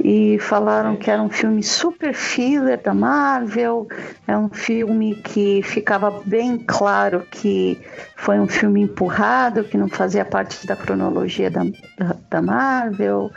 e 0.03 0.39
falaram 0.39 0.95
que 0.97 1.11
era 1.11 1.21
um 1.21 1.31
filme 1.31 1.63
super 1.63 2.15
filler 2.15 2.81
da 2.81 2.95
Marvel, 2.95 3.89
é 4.27 4.37
um 4.37 4.49
filme 4.49 5.17
que 5.17 5.63
ficava 5.63 6.23
bem 6.25 6.59
claro 6.59 7.27
que 7.31 7.81
foi 8.15 8.39
um 8.39 8.47
filme 8.47 8.83
empurrado, 8.83 9.65
que 9.65 9.77
não 9.77 9.89
fazia 9.89 10.25
parte 10.25 10.67
da 10.67 10.77
cronologia 10.77 11.51
da, 11.51 11.65
da, 11.99 12.17
da 12.31 12.43
Marvel, 12.43 13.31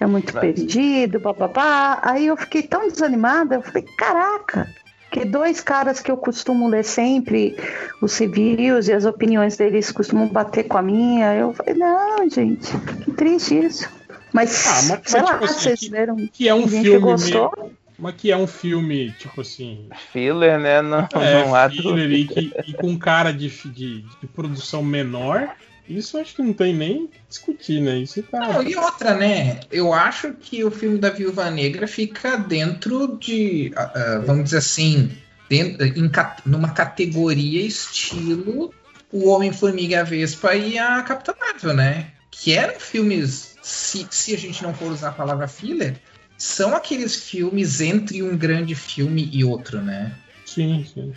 é 0.00 0.06
muito 0.06 0.32
Mas- 0.34 0.40
perdido, 0.40 1.20
papapá. 1.20 2.00
Aí 2.02 2.26
eu 2.26 2.36
fiquei 2.36 2.62
tão 2.62 2.88
desanimada, 2.88 3.56
eu 3.56 3.62
falei, 3.62 3.84
caraca, 3.96 4.66
que 5.10 5.24
dois 5.24 5.60
caras 5.60 6.00
que 6.00 6.10
eu 6.10 6.16
costumo 6.16 6.68
ler 6.68 6.84
sempre, 6.84 7.56
os 8.00 8.16
reviews 8.18 8.88
e 8.88 8.92
as 8.92 9.04
opiniões 9.04 9.56
deles 9.56 9.90
costumam 9.90 10.28
bater 10.28 10.64
com 10.64 10.78
a 10.78 10.82
minha. 10.82 11.34
Eu 11.34 11.52
falei, 11.54 11.74
não, 11.74 12.28
gente, 12.28 12.70
que 13.04 13.12
triste 13.12 13.58
isso. 13.58 13.88
Mas, 14.32 14.66
Ah, 14.66 14.70
mas- 14.96 15.10
sei 15.10 15.20
mas, 15.20 15.30
lá, 15.30 15.32
tipo 15.32 15.44
assim, 15.46 15.54
vocês 15.60 15.80
que- 15.80 15.88
leram. 15.90 16.28
Que 16.32 16.48
é 16.48 16.54
um 16.54 16.68
filme 16.68 16.98
gostou? 16.98 17.52
meio- 17.56 17.72
Mas 18.00 18.14
que 18.14 18.30
é 18.30 18.36
um 18.36 18.46
filme, 18.46 19.10
tipo 19.18 19.40
assim. 19.40 19.88
Filler, 20.12 20.58
né? 20.60 20.80
Não, 20.82 21.08
É, 21.20 21.44
não 21.44 21.54
há 21.54 21.68
filler 21.68 22.10
e, 22.12 22.24
que- 22.28 22.52
e 22.68 22.72
com 22.74 22.96
cara 22.96 23.32
de, 23.32 23.48
de, 23.48 24.02
de 24.02 24.26
produção 24.32 24.84
menor. 24.84 25.48
Isso 25.88 26.18
acho 26.18 26.34
que 26.36 26.42
não 26.42 26.52
tem 26.52 26.74
nem 26.74 27.06
que 27.06 27.18
discutir, 27.28 27.80
né? 27.80 27.98
Isso 27.98 28.22
tá. 28.24 28.38
Não, 28.40 28.62
e 28.62 28.76
outra, 28.76 29.14
né? 29.14 29.60
Eu 29.70 29.92
acho 29.92 30.32
que 30.34 30.62
o 30.64 30.70
filme 30.70 30.98
da 30.98 31.10
Viúva 31.10 31.50
Negra 31.50 31.86
fica 31.86 32.36
dentro 32.36 33.16
de, 33.18 33.72
ah, 33.76 34.22
vamos 34.26 34.44
dizer 34.44 34.58
assim, 34.58 35.10
dentro, 35.48 35.84
em, 35.86 36.10
numa 36.44 36.70
categoria 36.70 37.62
estilo 37.62 38.72
o 39.10 39.28
Homem-Formiga 39.30 39.94
e 39.94 39.96
a 39.96 40.04
Vespa 40.04 40.54
e 40.54 40.78
a 40.78 41.02
Capitã 41.02 41.32
Marvel, 41.40 41.74
né? 41.74 42.08
Que 42.30 42.52
eram 42.52 42.78
filmes, 42.78 43.56
se, 43.62 44.06
se 44.10 44.34
a 44.34 44.38
gente 44.38 44.62
não 44.62 44.74
for 44.74 44.92
usar 44.92 45.08
a 45.08 45.12
palavra 45.12 45.48
filler, 45.48 45.96
são 46.36 46.76
aqueles 46.76 47.16
filmes 47.16 47.80
entre 47.80 48.22
um 48.22 48.36
grande 48.36 48.74
filme 48.74 49.28
e 49.32 49.42
outro, 49.44 49.80
né? 49.80 50.12
Sim, 50.44 50.86
sim. 50.94 51.12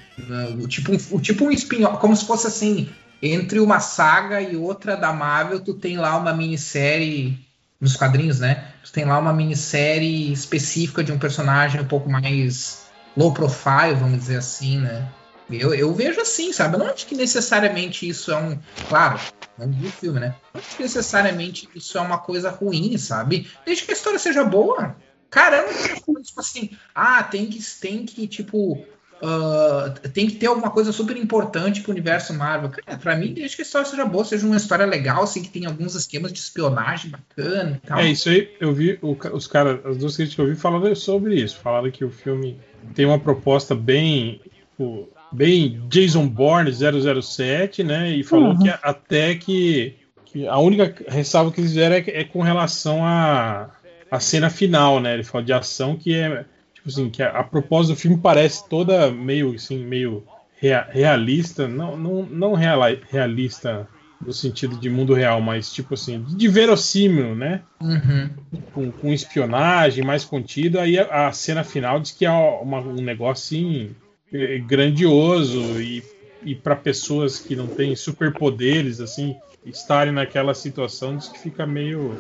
O 0.62 0.68
tipo, 0.68 0.92
um- 0.94 1.20
tipo 1.20 1.46
um 1.46 1.52
spin-off, 1.52 2.00
como 2.00 2.16
se 2.16 2.26
fosse 2.26 2.48
assim, 2.48 2.90
entre 3.22 3.60
uma 3.60 3.80
saga 3.80 4.42
e 4.42 4.56
outra 4.56 4.98
da 4.98 5.14
Marvel, 5.14 5.60
tu 5.60 5.74
tem 5.74 5.98
lá 5.98 6.18
uma 6.18 6.34
minissérie 6.34 7.38
nos 7.80 7.96
quadrinhos, 7.96 8.40
né? 8.40 8.74
Tu 8.84 8.92
tem 8.92 9.06
lá 9.06 9.18
uma 9.18 9.34
minissérie 9.34 10.32
específica 10.32 11.04
de 11.04 11.12
um 11.12 11.20
personagem 11.20 11.82
um 11.82 11.88
pouco 11.88 12.10
mais 12.10 12.86
low 13.16 13.34
profile, 13.34 13.96
vamos 14.00 14.20
dizer 14.20 14.38
assim, 14.38 14.80
né? 14.80 15.08
Eu, 15.50 15.74
eu 15.74 15.94
vejo 15.94 16.22
assim, 16.22 16.54
sabe? 16.54 16.76
Eu 16.76 16.80
não 16.80 16.88
acho 16.88 17.06
que 17.06 17.16
necessariamente 17.16 18.08
isso 18.08 18.32
é 18.32 18.38
um. 18.38 18.58
Claro, 18.88 19.20
não 19.58 19.70
vi 19.70 19.88
o 19.88 19.92
filme, 19.92 20.20
né? 20.20 20.36
Não 20.54 20.62
acho 20.62 20.78
que 20.78 20.84
necessariamente 20.84 21.70
isso 21.76 21.98
é 21.98 22.02
uma 22.02 22.20
coisa 22.20 22.50
ruim, 22.50 22.98
sabe? 22.98 23.52
Desde 23.66 23.84
que 23.84 23.92
a 23.92 23.94
história 23.96 24.20
seja 24.20 24.44
boa. 24.44 24.96
Cara, 25.30 25.58
eu 25.58 26.14
não 26.14 26.22
tipo 26.22 26.40
assim, 26.40 26.72
ah, 26.94 27.24
tem 27.24 27.48
que, 27.48 27.60
tem 27.80 28.06
que 28.06 28.28
tipo, 28.28 28.86
ah, 29.24 29.94
tem 30.14 30.28
que 30.28 30.36
ter 30.36 30.48
alguma 30.48 30.72
coisa 30.72 30.92
super 30.92 31.16
importante 31.16 31.82
pro 31.82 31.92
universo 31.92 32.34
Marvel. 32.34 32.72
Cara, 32.72 32.98
pra 32.98 33.16
mim, 33.16 33.34
desde 33.34 33.56
que 33.56 33.62
a 33.62 33.66
história 33.66 33.88
seja 33.88 34.06
boa, 34.06 34.26
seja 34.26 34.46
uma 34.46 34.58
história 34.58 34.86
legal, 34.86 35.24
assim, 35.24 35.44
que 35.44 35.50
tem 35.50 35.66
alguns 35.66 35.94
esquemas 35.96 36.34
de 36.34 36.40
espionagem 36.40 37.12
bacana 37.12 37.80
e 37.84 37.88
tal. 37.88 38.00
É 38.00 38.10
isso 38.12 38.30
aí, 38.30 38.50
eu 38.60 38.74
vi 38.74 38.98
o 39.02 39.16
os 39.34 39.46
caras, 39.48 39.86
as 39.86 39.98
duas 39.98 40.16
críticas 40.16 40.36
que 40.36 40.42
eu 40.42 40.48
vi 40.48 40.56
falando 40.60 40.96
sobre 40.96 41.36
isso. 41.36 41.58
Falaram 41.60 41.92
que 41.92 42.04
o 42.04 42.10
filme 42.10 42.60
tem 42.96 43.06
uma 43.06 43.20
proposta 43.20 43.76
bem, 43.76 44.42
tipo, 44.72 45.08
bem 45.32 45.82
Jason 45.88 46.28
Bourne 46.28 46.72
007, 46.74 47.84
né? 47.84 48.12
E 48.12 48.24
falou 48.24 48.50
Uhum. 48.50 48.58
que 48.60 48.70
até 48.82 49.36
que, 49.36 49.96
que 50.26 50.48
a 50.48 50.58
única 50.58 50.96
ressalva 51.08 51.52
que 51.52 51.60
eles 51.62 51.72
fizeram 51.72 51.96
é, 51.96 52.04
é 52.08 52.24
com 52.24 52.42
relação 52.42 53.06
à 53.06 53.70
a, 54.10 54.20
cena 54.20 54.50
final, 54.50 55.00
né? 55.00 55.14
Ele 55.14 55.24
falou 55.24 55.46
de 55.46 55.54
ação 55.54 55.96
que 55.96 56.14
é 56.16 56.46
tipo 56.82 56.90
assim 56.90 57.10
que 57.10 57.22
a, 57.24 57.30
a 57.30 57.44
proposta 57.44 57.94
do 57.94 58.00
filme 58.00 58.18
parece 58.18 58.68
toda 58.68 59.12
meio 59.12 59.54
assim 59.54 59.84
meio 59.86 60.24
rea- 60.60 60.88
realista, 60.90 61.68
não 61.68 61.96
não 61.96 62.24
não 62.24 62.54
reala- 62.54 62.98
realista 63.10 63.88
no 64.26 64.32
sentido 64.34 64.76
de 64.78 64.90
mundo 64.90 65.14
real, 65.14 65.42
mas 65.42 65.72
tipo 65.72 65.94
assim 65.96 66.22
de 66.24 66.48
verossímil, 66.48 67.36
né? 67.36 67.62
Uhum. 67.82 68.30
com, 68.72 68.92
com 68.92 69.12
espionagem 69.12 70.04
mais 70.04 70.24
contido, 70.24 70.80
aí 70.80 71.00
a, 71.00 71.28
a 71.28 71.32
cena 71.32 71.64
final 71.64 72.00
diz 72.00 72.12
que 72.12 72.26
é 72.26 72.32
uma- 72.32 72.80
um 72.82 73.02
negócio 73.02 73.58
assim, 73.58 73.90
eh, 74.32 74.60
grandioso 74.60 75.82
e 75.82 76.04
e 76.44 76.56
para 76.56 76.76
pessoas 76.76 77.40
que 77.40 77.56
não 77.56 77.68
têm 77.68 77.96
superpoderes, 77.96 79.00
assim, 79.00 79.36
estarem 79.66 80.12
naquela 80.14 80.54
situação, 80.54 81.16
diz 81.16 81.28
que 81.28 81.40
fica 81.40 81.66
meio. 81.66 82.18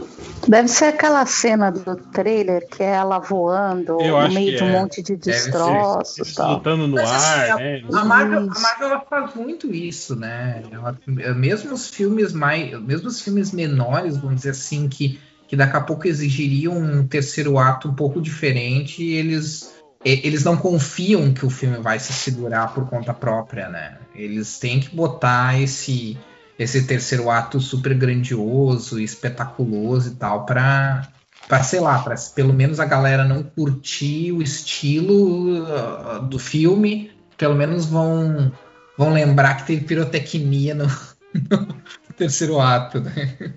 Deve 0.48 0.68
ser 0.68 0.86
aquela 0.86 1.26
cena 1.26 1.72
do 1.72 1.96
trailer 1.96 2.68
que 2.68 2.84
é 2.84 2.88
ela 2.94 3.20
voando 3.20 4.00
Eu 4.02 4.20
no 4.20 4.34
meio 4.34 4.56
de 4.58 4.64
um 4.64 4.68
é. 4.68 4.80
monte 4.80 5.02
de 5.02 5.10
ser. 5.14 5.18
destroços 5.18 6.34
tal. 6.34 6.56
lutando 6.56 6.88
no 6.88 6.96
Mas, 6.96 7.12
assim, 7.12 7.26
ar, 7.26 7.52
a- 7.52 7.58
né? 7.58 7.82
A 7.94 8.06
Marvel, 8.06 8.40
a 8.40 8.60
Marvel 8.60 8.88
ela 8.88 9.00
faz 9.02 9.36
muito 9.36 9.74
isso, 9.74 10.16
né? 10.16 10.64
Ela, 10.72 10.98
mesmo 11.36 11.74
os 11.74 11.88
filmes 11.90 12.34
mais, 12.34 12.80
mesmo 12.82 13.08
os 13.08 13.22
filmes 13.22 13.52
menores, 13.52 14.18
vamos 14.18 14.38
dizer 14.38 14.52
assim, 14.52 14.88
que, 14.88 15.20
que 15.48 15.56
daqui 15.56 15.78
a 15.78 15.82
pouco 15.82 16.08
exigiriam 16.08 16.74
um 16.74 17.08
terceiro 17.08 17.58
ato 17.58 17.88
um 17.90 17.94
pouco 17.96 18.22
diferente, 18.22 19.04
eles 19.04 19.71
eles 20.04 20.44
não 20.44 20.58
confiam 20.58 21.34
que 21.34 21.46
o 21.46 21.50
filme 21.50 21.78
vai 21.78 22.00
se 22.00 22.12
segurar 22.12 22.74
por 22.74 22.88
conta 22.90 23.14
própria, 23.14 23.70
né? 23.70 23.98
Eles 24.16 24.58
têm 24.60 24.80
que 24.80 24.96
botar 24.96 25.60
esse 25.60 26.18
esse 26.58 26.86
terceiro 26.86 27.30
ato 27.30 27.60
super 27.60 27.94
grandioso, 27.96 29.00
espetaculoso 29.00 30.10
e 30.10 30.16
tal 30.16 30.46
para 30.46 31.08
para 31.48 31.64
sei 31.64 31.80
lá, 31.80 32.00
para 32.00 32.16
pelo 32.36 32.54
menos 32.54 32.80
a 32.80 32.86
galera 32.86 33.26
não 33.26 33.44
curtir 33.44 34.32
o 34.32 34.42
estilo 34.42 35.64
uh, 35.64 36.22
do 36.22 36.40
filme, 36.40 37.12
pelo 37.38 37.56
menos 37.56 37.86
vão 37.86 38.52
vão 38.98 39.14
lembrar 39.14 39.56
que 39.56 39.68
teve 39.68 39.86
pirotecnia 39.86 40.76
no, 40.76 40.86
no 41.34 42.16
terceiro 42.16 42.60
ato, 42.60 43.00
né? 43.00 43.54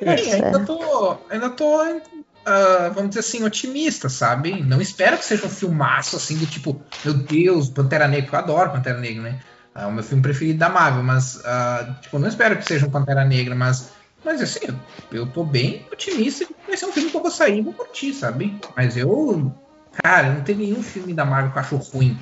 É. 0.00 0.14
Ainda 0.34 0.60
tô, 0.60 1.18
ainda 1.28 1.50
tô 1.50 1.80
ah, 2.44 2.90
vamos 2.94 3.10
dizer 3.10 3.20
assim, 3.20 3.44
otimista, 3.44 4.08
sabe? 4.08 4.62
Não 4.62 4.80
espero 4.80 5.18
que 5.18 5.24
seja 5.24 5.46
um 5.46 5.50
filmaço 5.50 6.16
assim 6.16 6.36
do 6.36 6.46
tipo, 6.46 6.80
meu 7.04 7.14
Deus, 7.14 7.68
Pantera 7.68 8.08
Negra, 8.08 8.24
porque 8.24 8.36
eu 8.36 8.40
adoro 8.40 8.70
Pantera 8.70 8.98
Negra, 8.98 9.22
né? 9.22 9.40
É 9.74 9.86
o 9.86 9.92
meu 9.92 10.02
filme 10.02 10.22
preferido 10.22 10.58
da 10.58 10.68
Marvel, 10.68 11.02
mas 11.02 11.40
ah, 11.44 11.96
tipo, 12.00 12.18
não 12.18 12.28
espero 12.28 12.56
que 12.56 12.64
seja 12.64 12.86
um 12.86 12.90
Pantera 12.90 13.24
Negra, 13.24 13.54
mas 13.54 13.92
mas 14.24 14.42
assim, 14.42 14.60
eu, 14.62 14.74
eu 15.12 15.26
tô 15.26 15.44
bem 15.44 15.86
otimista 15.90 16.44
que 16.44 16.54
vai 16.66 16.76
ser 16.76 16.86
um 16.86 16.92
filme 16.92 17.10
que 17.10 17.16
eu 17.16 17.22
vou 17.22 17.30
sair 17.30 17.58
e 17.58 17.62
vou 17.62 17.72
curtir, 17.72 18.12
sabe? 18.12 18.58
Mas 18.76 18.96
eu, 18.96 19.52
cara, 19.92 20.32
não 20.32 20.42
tem 20.42 20.56
nenhum 20.56 20.82
filme 20.82 21.14
da 21.14 21.24
Marvel 21.24 21.52
que 21.52 21.58
eu 21.58 21.62
acho 21.62 21.76
ruim. 21.76 22.18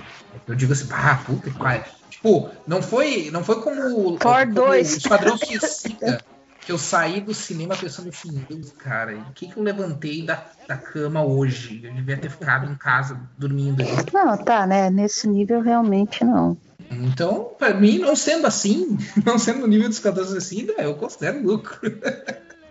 Eu 0.47 0.55
digo 0.55 0.73
assim, 0.73 0.89
ah, 0.93 1.21
puta 1.27 1.51
que 1.51 1.59
pariu. 1.59 1.83
Tipo, 2.09 2.51
não 2.67 2.83
foi, 2.83 3.31
não 3.33 3.43
foi 3.43 3.61
como, 3.63 4.17
Thor 4.19 4.41
como 4.41 4.55
2. 4.55 4.95
o 4.95 4.97
Esquadrão 4.99 5.37
Suicida 5.37 6.25
que 6.69 6.73
eu 6.73 6.77
saí 6.77 7.23
do 7.23 7.33
cinema 7.33 7.75
pensando 7.75 8.11
assim, 8.11 8.45
Deus, 8.47 8.73
cara, 8.73 9.17
o 9.17 9.33
que, 9.33 9.49
que 9.49 9.57
eu 9.57 9.63
levantei 9.63 10.21
da, 10.21 10.45
da 10.69 10.77
cama 10.77 11.25
hoje? 11.25 11.81
Eu 11.83 11.95
devia 11.95 12.19
ter 12.19 12.31
ficado 12.31 12.71
em 12.71 12.75
casa 12.75 13.19
dormindo. 13.39 13.83
Não, 14.13 14.37
tá, 14.37 14.67
né? 14.67 14.91
Nesse 14.91 15.27
nível 15.27 15.63
realmente 15.63 16.23
não. 16.23 16.59
Então, 16.91 17.53
pra 17.59 17.73
mim, 17.73 17.97
não 17.97 18.15
sendo 18.15 18.47
assim, 18.47 18.99
não 19.25 19.39
sendo 19.39 19.61
no 19.61 19.67
nível 19.67 19.89
do 19.89 19.93
Esquadrão 19.93 20.27
Suicida, 20.27 20.75
eu 20.77 20.95
considero 20.97 21.43
lucro. 21.43 21.81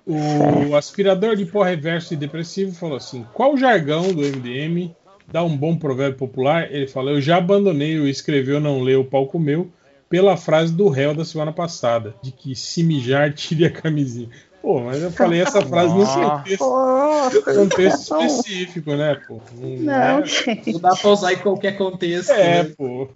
O 0.06 0.76
aspirador 0.76 1.35
de 1.35 1.47
pó 1.47 1.63
reverso 1.63 2.13
e 2.13 2.17
depressivo 2.17 2.76
falou 2.76 2.97
assim: 2.97 3.26
qual 3.33 3.56
o 3.56 3.58
jargão 3.58 4.13
do 4.13 4.22
MDM 4.22 4.96
dá 5.28 5.44
um 5.44 5.58
bom 5.58 5.76
provérbio 5.76 6.19
popular? 6.19 6.72
Ele 6.72 6.85
falou: 6.85 7.15
Eu 7.15 7.22
já 7.22 7.38
abandonei 7.38 7.99
o 7.99 8.08
escreveu, 8.08 8.60
não 8.60 8.83
leu, 8.83 9.01
o 9.01 9.06
pau 9.06 9.26
comeu, 9.26 9.72
pela 10.09 10.38
frase 10.38 10.73
do 10.73 10.88
réu 10.90 11.13
da 11.13 11.25
semana 11.25 11.51
passada, 11.51 12.15
de 12.22 12.31
que 12.31 12.56
se 12.56 12.83
mijar, 12.83 13.33
tire 13.33 13.65
a 13.65 13.72
camisinha. 13.72 14.29
Pô, 14.61 14.79
mas 14.81 15.01
eu 15.01 15.11
falei 15.11 15.41
essa 15.41 15.61
frase 15.65 15.93
no 15.93 15.99
Nossa. 15.99 16.19
contexto, 16.19 17.43
contexto 17.56 18.22
específico, 18.22 18.95
né, 18.95 19.15
pô? 19.27 19.40
Não, 19.53 20.19
é- 20.19 20.25
gente. 20.25 20.73
Não 20.73 20.79
dá 20.79 20.95
pra 20.95 21.09
usar 21.09 21.33
em 21.33 21.38
qualquer 21.38 21.77
contexto. 21.77 22.31
É, 22.31 22.63
né? 22.63 22.73
pô. 22.77 23.07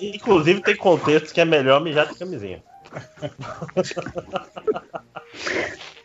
Inclusive 0.00 0.62
tem 0.62 0.76
contextos 0.76 1.32
que 1.32 1.40
é 1.40 1.44
melhor 1.44 1.80
mijar 1.80 2.08
de 2.08 2.18
camisinha. 2.18 2.62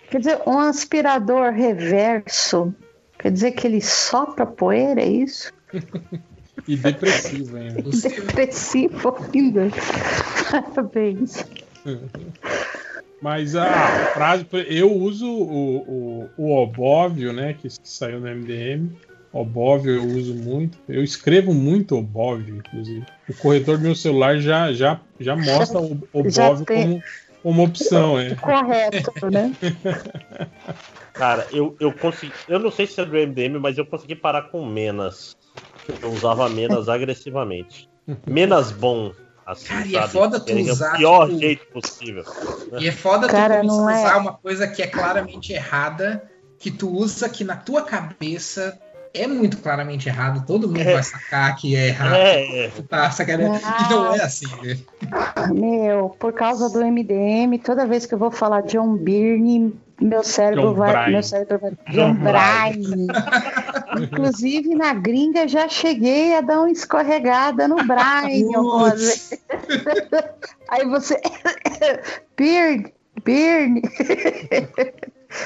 Quer 0.09 0.19
dizer, 0.19 0.41
um 0.47 0.57
aspirador 0.59 1.51
reverso, 1.51 2.73
quer 3.17 3.31
dizer 3.31 3.51
que 3.51 3.67
ele 3.67 3.81
sopra 3.81 4.45
poeira, 4.45 5.01
é 5.01 5.07
isso? 5.07 5.51
E 6.67 6.75
depressivo 6.75 7.57
ainda. 7.57 7.81
Depressivo 7.81 9.15
ainda. 9.33 9.67
Parabéns. 10.51 11.45
Mas 13.21 13.55
a 13.55 13.65
frase, 14.13 14.45
eu 14.67 14.91
uso 14.93 15.25
o, 15.27 15.77
o, 15.77 16.29
o 16.37 16.55
obóvio, 16.57 17.33
né, 17.33 17.53
que 17.59 17.67
saiu 17.83 18.19
no 18.19 18.27
MDM. 18.27 18.89
Obóvio 19.33 19.95
eu 19.95 20.03
uso 20.03 20.33
muito. 20.33 20.77
Eu 20.87 21.03
escrevo 21.03 21.53
muito 21.53 21.95
obóvio, 21.95 22.57
inclusive. 22.57 23.05
O 23.29 23.33
corretor 23.35 23.77
do 23.77 23.83
meu 23.83 23.95
celular 23.95 24.39
já, 24.39 24.71
já, 24.73 24.99
já 25.19 25.35
mostra 25.35 25.79
o 25.79 25.99
obóvio 26.13 26.65
tem- 26.65 26.83
como, 26.83 27.03
como 27.43 27.63
opção, 27.63 28.19
é. 28.19 28.33
Correto, 28.35 29.29
né? 29.31 29.53
Cara, 31.13 31.47
eu, 31.51 31.75
eu 31.79 31.91
consegui. 31.91 32.33
Eu 32.47 32.59
não 32.59 32.71
sei 32.71 32.87
se 32.87 32.99
é 33.01 33.05
do 33.05 33.15
MDM, 33.15 33.59
mas 33.59 33.77
eu 33.77 33.85
consegui 33.85 34.15
parar 34.15 34.43
com 34.43 34.65
Menas. 34.65 35.35
Eu 36.01 36.11
usava 36.11 36.49
Menas 36.49 36.87
agressivamente. 36.89 37.89
Menas 38.25 38.71
bom. 38.71 39.11
Assim, 39.45 39.67
Cara, 39.67 39.87
e 39.87 39.95
é 39.95 40.01
sabe? 40.01 40.11
foda 40.13 40.39
tu 40.41 40.53
usar, 40.53 40.93
o 40.93 40.97
pior 40.97 41.27
tipo, 41.27 41.39
jeito 41.39 41.65
possível. 41.71 42.23
né? 42.71 42.79
E 42.81 42.87
é 42.89 42.91
foda 42.91 43.27
Cara, 43.29 43.61
tu 43.61 43.67
é. 43.89 43.93
usar 44.01 44.17
uma 44.17 44.33
coisa 44.33 44.67
que 44.67 44.81
é 44.83 44.87
claramente 44.87 45.53
errada, 45.53 46.21
que 46.59 46.69
tu 46.69 46.89
usa 46.89 47.29
que 47.29 47.45
na 47.45 47.55
tua 47.55 47.81
cabeça 47.83 48.77
é 49.13 49.25
muito 49.25 49.57
claramente 49.57 50.09
errado, 50.09 50.45
todo 50.45 50.67
mundo 50.67 50.81
É. 50.81 50.93
vai 50.95 51.03
sacar 51.03 51.55
que 51.55 51.75
é 51.77 51.87
errado. 51.87 52.13
É, 52.13 52.65
é. 52.65 52.71
Tá 52.89 53.09
sacaneando. 53.09 53.55
E 53.57 53.89
não 53.89 54.13
é 54.13 54.21
assim, 54.21 54.45
né? 54.61 54.77
Meu, 55.53 56.09
por 56.19 56.33
causa 56.33 56.69
do 56.69 56.79
MDM, 56.85 57.57
toda 57.63 57.85
vez 57.87 58.05
que 58.05 58.13
eu 58.13 58.17
vou 58.19 58.29
falar 58.31 58.61
John 58.63 58.97
Byrne, 58.97 59.73
meu 59.99 60.23
cérebro 60.25 60.71
John 60.71 60.73
vai. 60.75 60.91
Bryan. 60.91 61.09
Meu 61.13 61.23
cérebro 61.23 61.57
vai. 61.59 61.71
John 61.89 62.13
John 62.13 62.13
Bryan. 62.15 63.07
Inclusive, 64.03 64.75
na 64.75 64.93
gringa 64.93 65.47
já 65.47 65.67
cheguei 65.67 66.35
a 66.35 66.41
dar 66.41 66.59
uma 66.59 66.71
escorregada 66.71 67.67
no 67.67 67.75
Brian. 67.75 68.47
Aí 70.69 70.85
você. 70.87 71.19
Byrne, 72.37 72.93
Byrne. 73.23 73.81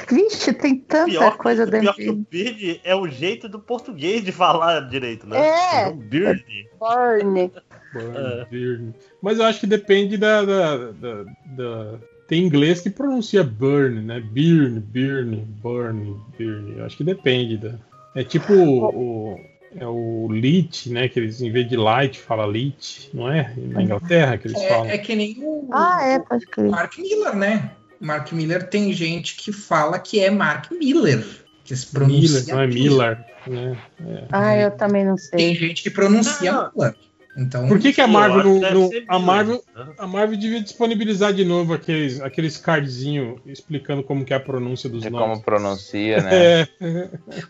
Vixe, 0.08 0.52
tem 0.52 0.76
tanta 0.76 1.06
Pior, 1.10 1.36
coisa 1.36 1.66
pior 1.66 1.80
dentro 1.80 1.94
que 1.94 2.08
o 2.10 2.14
Bird 2.14 2.80
é 2.84 2.94
o 2.94 3.08
jeito 3.08 3.48
do 3.48 3.58
português 3.58 4.22
de 4.24 4.30
falar 4.30 4.88
direito, 4.88 5.26
né? 5.26 5.38
É. 5.38 5.92
Bird. 5.92 6.44
Byrne. 6.80 7.52
É. 7.94 8.44
Burn. 8.48 8.94
Mas 9.20 9.38
eu 9.38 9.44
acho 9.44 9.60
que 9.60 9.66
depende 9.66 10.16
da, 10.16 10.44
da, 10.44 10.76
da- 10.92 11.24
da- 11.56 11.98
Tem 12.28 12.42
inglês 12.42 12.80
que 12.80 12.88
pronuncia 12.90 13.42
burn, 13.44 14.00
né? 14.02 14.20
Burn, 14.20 14.80
burn, 14.80 15.36
burn, 15.62 16.16
burn. 16.38 16.78
Eu 16.78 16.86
acho 16.86 16.96
que 16.96 17.04
depende 17.04 17.58
da. 17.58 17.74
É 18.14 18.22
tipo 18.24 18.52
o, 18.52 19.40
é 19.76 19.86
o 19.86 20.28
lit, 20.30 20.90
né? 20.90 21.08
Que 21.08 21.18
eles 21.18 21.40
em 21.40 21.50
vez 21.50 21.68
de 21.68 21.76
light 21.76 22.18
fala 22.20 22.46
lit, 22.46 23.10
não 23.14 23.30
é? 23.30 23.52
Na 23.56 23.82
Inglaterra 23.82 24.36
que 24.38 24.48
eles 24.48 24.62
falam. 24.64 24.86
É, 24.90 24.94
é 24.94 24.98
que 24.98 25.14
nem 25.14 25.36
o, 25.40 25.68
Ah, 25.72 26.02
é, 26.04 26.18
pode 26.18 26.44
o 26.44 26.48
crer. 26.48 26.70
Mark 26.70 26.98
Miller, 26.98 27.34
né? 27.34 27.70
Mark 28.00 28.32
Miller 28.32 28.68
tem 28.68 28.92
gente 28.92 29.36
que 29.36 29.52
fala 29.52 29.98
que 29.98 30.20
é 30.20 30.30
Mark 30.30 30.70
Miller. 30.72 31.24
Que 31.64 31.76
se 31.76 31.86
pronuncia 31.86 32.40
Miller, 32.40 32.54
não 32.54 32.60
é 32.60 32.66
Miller, 32.66 33.24
né? 33.46 33.78
É. 34.04 34.24
Ah, 34.30 34.56
eu 34.56 34.70
também 34.72 35.04
não 35.04 35.16
sei. 35.16 35.38
Tem 35.38 35.54
gente 35.54 35.82
que 35.82 35.90
pronuncia 35.90 36.52
Ah. 36.52 36.70
Miller. 36.74 36.94
Então, 37.34 37.66
Por 37.66 37.78
que, 37.78 37.94
que 37.94 38.00
a 38.00 38.06
Marvel 38.06 38.44
não, 38.44 38.60
não- 38.60 38.90
a 39.08 39.18
Marvel 39.18 39.62
né? 39.74 39.86
a 39.98 40.06
Marvel 40.06 40.36
devia 40.38 40.60
disponibilizar 40.60 41.32
de 41.32 41.44
novo 41.46 41.72
aqueles 41.72 42.20
aqueles 42.20 42.58
cardzinho 42.58 43.40
explicando 43.46 44.02
como 44.02 44.22
que 44.24 44.34
é 44.34 44.36
a 44.36 44.40
pronúncia 44.40 44.88
dos 44.90 45.00
De 45.02 45.08
nomes. 45.08 45.28
como 45.28 45.42
pronuncia, 45.42 46.20
né? 46.20 46.60
É, 46.62 46.68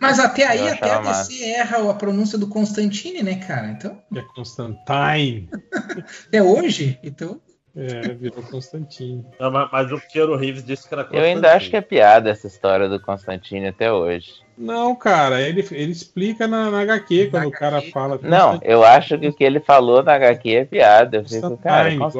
Mas 0.00 0.20
até 0.20 0.46
aí, 0.46 0.68
até 0.68 0.88
a. 0.92 1.00
DC 1.00 1.42
erra 1.44 1.90
a 1.90 1.94
pronúncia 1.94 2.38
do 2.38 2.46
Constantine, 2.46 3.22
né, 3.24 3.34
cara? 3.36 3.68
Então, 3.72 3.98
é 4.14 4.22
Constantine. 4.34 5.48
até 6.28 6.42
hoje, 6.42 6.98
então. 7.02 7.40
É, 7.74 8.12
virou 8.12 8.42
Constantine. 8.42 9.24
Não, 9.40 9.50
mas, 9.50 9.68
mas 9.72 9.90
o 9.92 9.98
Keanu 9.98 10.36
Reeves 10.36 10.62
disse 10.62 10.86
que 10.86 10.94
era 10.94 11.08
Eu 11.10 11.22
ainda 11.24 11.54
acho 11.54 11.70
que 11.70 11.76
é 11.76 11.80
piada 11.80 12.28
essa 12.30 12.46
história 12.46 12.86
do 12.88 13.00
Constantine 13.00 13.66
até 13.68 13.90
hoje. 13.90 14.30
Não, 14.62 14.94
cara, 14.94 15.40
ele, 15.42 15.66
ele 15.72 15.92
explica 15.92 16.46
na, 16.46 16.70
na 16.70 16.80
HQ 16.82 17.28
quando 17.30 17.46
o 17.48 17.50
cara 17.50 17.82
fala. 17.92 18.18
Não, 18.22 18.58
eu 18.62 18.84
acho 18.84 19.18
que 19.18 19.28
o 19.28 19.32
que 19.32 19.42
ele 19.44 19.60
falou 19.60 20.02
na 20.02 20.14
HQ 20.14 20.54
é 20.54 20.64
piada. 20.64 21.16
Eu 21.18 21.24
fico, 21.24 21.56
cara, 21.56 21.90
Constantine, 21.96 21.96
igual 21.96 22.10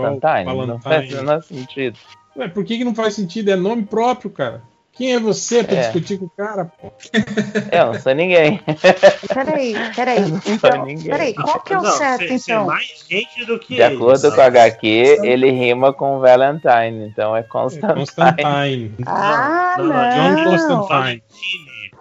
Constantine, 0.56 0.66
não 0.66 0.80
faz 0.80 1.10
menor 1.10 1.42
sentido. 1.42 1.98
Ué, 2.36 2.48
por 2.48 2.64
que, 2.64 2.78
que 2.78 2.84
não 2.84 2.94
faz 2.94 3.14
sentido? 3.14 3.50
É 3.50 3.56
nome 3.56 3.84
próprio, 3.84 4.30
cara. 4.30 4.62
Quem 4.94 5.14
é 5.14 5.18
você 5.18 5.64
pra 5.64 5.76
É. 5.76 5.80
discutir 5.80 6.18
com 6.18 6.26
o 6.26 6.30
cara, 6.36 6.66
pô? 6.66 6.92
Eu 7.72 7.86
não 7.86 7.94
sou 8.00 8.14
ninguém. 8.14 8.60
Peraí, 9.32 9.74
peraí. 9.96 10.18
Eu 10.20 10.28
não 10.28 10.40
sou 10.42 10.52
Então, 10.52 10.84
ninguém. 10.84 11.10
peraí, 11.10 11.34
qual 11.34 11.60
que 11.62 11.72
é 11.72 11.78
o 11.78 11.82
Não, 11.82 11.90
certo, 11.92 12.18
cê- 12.28 12.38
cê 12.38 12.52
é 12.52 12.54
então? 12.56 12.66
mais 12.66 13.04
gente 13.08 13.44
do 13.46 13.58
que 13.58 13.74
De 13.76 13.80
ele, 13.80 13.94
acordo 13.96 14.18
sabe? 14.18 14.34
com 14.34 14.40
o 14.42 14.44
HQ, 14.44 14.86
ele 15.22 15.50
rima 15.50 15.92
com 15.94 16.18
Valentine, 16.20 17.06
então 17.08 17.34
é 17.34 17.42
Constantine. 17.42 17.94
Constantine. 17.94 18.94
Ah, 19.06 19.76
Não, 19.78 19.86
não, 19.86 20.10
John 20.10 20.30
não. 20.44 20.44
Constantine. 20.86 21.22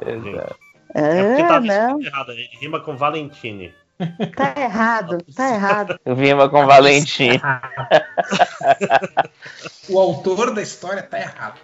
Valentine. 0.03 0.23
gente. 0.23 0.37
Exato. 0.37 0.55
É 0.93 1.23
porque 1.23 1.43
tá 1.47 1.59
não. 1.61 1.99
escrito 1.99 2.07
errado, 2.15 2.31
ele 2.31 2.49
rima 2.59 2.79
com 2.81 2.97
Valentine. 2.97 3.73
Tá 4.35 4.53
errado, 4.59 5.17
tá 5.35 5.53
errado. 5.53 5.99
Vima 6.15 6.49
com 6.49 6.65
Valentim. 6.65 7.29
O 9.89 9.99
autor 9.99 10.53
da 10.53 10.61
história 10.61 11.03
tá 11.03 11.19
errado. 11.19 11.59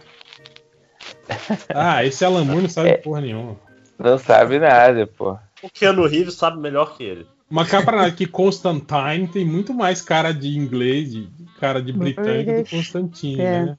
Ah, 1.74 2.04
esse 2.04 2.24
Alan 2.26 2.44
Moore 2.44 2.64
não 2.64 2.70
sabe 2.70 2.98
porra 2.98 3.22
nenhuma. 3.22 3.56
Não 3.98 4.18
sabe 4.18 4.60
nada, 4.60 5.08
pô. 5.08 5.38
O 5.64 5.70
Keanu 5.70 6.06
Reeves 6.06 6.36
sabe 6.36 6.60
melhor 6.60 6.96
que 6.96 7.04
ele. 7.04 7.26
Mas 7.50 7.70
cá 7.70 7.82
pra 7.82 7.98
nada, 7.98 8.12
que 8.12 8.26
Constantine 8.28 9.28
tem 9.32 9.46
muito 9.46 9.74
mais 9.74 10.02
cara 10.02 10.34
de 10.34 10.58
inglês, 10.58 11.12
de 11.12 11.30
cara 11.60 11.82
de 11.82 11.94
britânico 11.94 12.52
do 12.54 12.64
que 12.66 12.76
Constantine, 12.76 13.42
É. 13.42 13.66
né? 13.66 13.78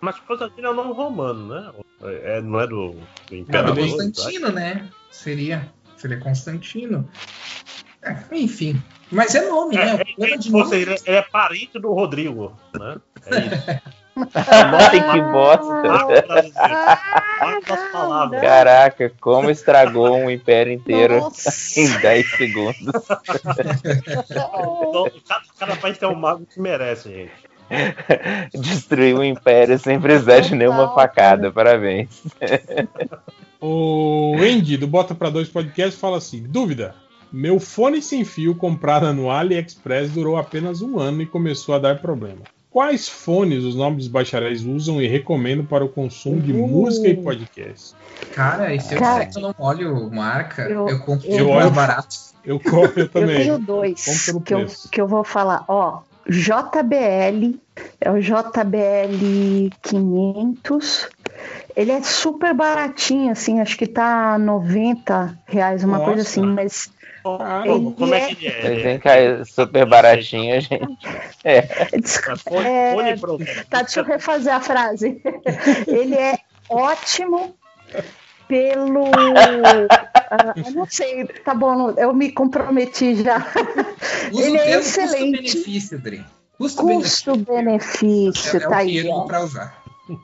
Mas 0.00 0.18
Constantino 0.20 0.68
é 0.68 0.70
o 0.70 0.74
nome 0.74 0.92
romano, 0.94 1.48
né? 1.54 1.72
É, 2.24 2.40
não 2.40 2.60
é 2.60 2.66
do, 2.66 2.92
do 2.92 3.34
É 3.34 3.36
Imperador. 3.38 3.74
do 3.74 3.80
Constantino, 3.80 4.52
né? 4.52 4.88
Seria. 5.10 5.68
Seria 5.96 6.18
Constantino. 6.20 7.08
É, 8.02 8.16
enfim. 8.32 8.80
Mas 9.10 9.34
é 9.34 9.48
nome, 9.48 9.74
né? 9.76 9.96
Problema 10.04 10.38
de 10.38 10.52
Ou 10.54 10.58
nome- 10.60 10.70
seja, 10.70 10.94
ele 11.06 11.16
é 11.16 11.22
parente 11.22 11.78
do 11.78 11.92
Rodrigo, 11.92 12.52
né? 12.78 12.96
É 13.26 13.38
isso. 13.40 13.98
Ai, 14.34 15.12
que 15.12 15.20
bosta. 15.32 15.82
As 17.72 17.82
palavras. 17.92 18.40
Caraca, 18.40 19.12
como 19.20 19.48
estragou 19.50 20.16
um 20.16 20.30
império 20.30 20.72
inteiro 20.72 21.14
em 21.76 22.00
10 22.00 22.30
segundos. 22.36 22.80
Então, 24.30 25.10
cada, 25.28 25.44
cada 25.58 25.76
país 25.76 25.98
tem 25.98 26.08
um 26.08 26.14
mago 26.14 26.46
que 26.46 26.60
merece, 26.60 27.08
gente. 27.10 27.47
Destruiu 28.54 29.18
o 29.18 29.24
império 29.24 29.78
sem 29.78 30.00
precisar 30.00 30.40
de 30.40 30.54
nenhuma 30.54 30.94
facada. 30.94 31.50
Parabéns. 31.50 32.22
O 33.60 34.36
Andy, 34.38 34.76
do 34.76 34.86
Bota 34.86 35.14
Pra 35.14 35.30
Dois 35.30 35.48
Podcast, 35.48 35.98
fala 35.98 36.18
assim: 36.18 36.42
dúvida. 36.42 36.94
Meu 37.30 37.60
fone 37.60 38.00
sem 38.00 38.24
fio 38.24 38.54
comprado 38.54 39.12
no 39.12 39.30
AliExpress 39.30 40.10
durou 40.12 40.38
apenas 40.38 40.80
um 40.80 40.98
ano 40.98 41.20
e 41.20 41.26
começou 41.26 41.74
a 41.74 41.78
dar 41.78 41.98
problema. 41.98 42.40
Quais 42.70 43.06
fones 43.08 43.64
os 43.64 43.74
nobres 43.74 44.08
bacharéis 44.08 44.62
usam 44.64 45.02
e 45.02 45.06
recomendam 45.06 45.64
para 45.66 45.84
o 45.84 45.88
consumo 45.88 46.40
de 46.40 46.52
música 46.54 47.08
e 47.08 47.16
podcast? 47.16 47.94
Cara, 48.34 48.74
e 48.74 48.80
se 48.80 48.94
eu 48.94 48.98
Cara, 49.00 49.24
disser 49.24 49.42
que 49.42 49.46
eu 49.46 49.54
não 49.58 49.66
olho 49.66 50.10
marca, 50.10 50.62
eu, 50.62 50.88
eu- 50.88 50.98
compro 51.00 51.28
eu- 51.30 51.48
mais 51.50 51.70
barato. 51.72 52.16
Eu 52.44 52.58
compro 52.60 53.00
eu 53.00 53.04
Eu 53.04 53.08
também. 53.08 53.36
tenho 53.38 53.58
dois 53.58 54.30
que 54.44 54.54
eu, 54.54 54.66
que 54.92 55.00
eu 55.00 55.06
vou 55.08 55.22
falar. 55.24 55.64
Ó, 55.68 56.00
JBL, 56.28 57.58
é 58.00 58.10
o 58.10 58.20
JBL 58.20 59.70
500. 59.82 61.08
Ele 61.74 61.92
é 61.92 62.02
super 62.02 62.52
baratinho, 62.52 63.32
assim, 63.32 63.60
acho 63.60 63.78
que 63.78 63.86
tá 63.86 64.38
90 64.38 65.38
reais, 65.46 65.84
uma 65.84 65.98
coisa 66.00 66.18
Nossa. 66.18 66.30
assim, 66.30 66.42
mas. 66.42 66.90
Como, 67.22 67.92
como 67.92 68.14
é 68.14 68.34
que 68.34 68.46
ele 68.46 68.80
é? 68.80 68.82
Vem 68.82 68.98
cá, 68.98 69.16
é 69.16 69.44
super 69.44 69.84
baratinho, 69.86 70.60
gente. 70.60 70.98
É. 71.44 71.58
É, 71.58 73.16
tá, 73.68 73.82
deixa 73.82 74.00
eu 74.00 74.04
refazer 74.04 74.54
a 74.54 74.60
frase. 74.60 75.20
Ele 75.86 76.14
é 76.14 76.38
ótimo 76.70 77.54
pelo. 78.46 79.10
eu 80.64 80.72
não 80.72 80.86
sei, 80.86 81.24
tá 81.44 81.54
bom, 81.54 81.90
eu 81.90 82.14
me 82.14 82.32
comprometi 82.32 83.22
já. 83.22 83.38
Usa 84.32 84.46
Ele 84.46 84.58
é 84.58 84.78
excelente. 84.78 85.42
custo-benefício, 85.42 85.98
Dri. 85.98 86.24
Custo-benefício, 86.58 88.54
É, 88.54 88.56
é 88.56 88.60
tá 88.60 88.68
que 88.68 88.74
aí, 88.74 89.08
pra 89.26 89.42
usar. 89.42 89.82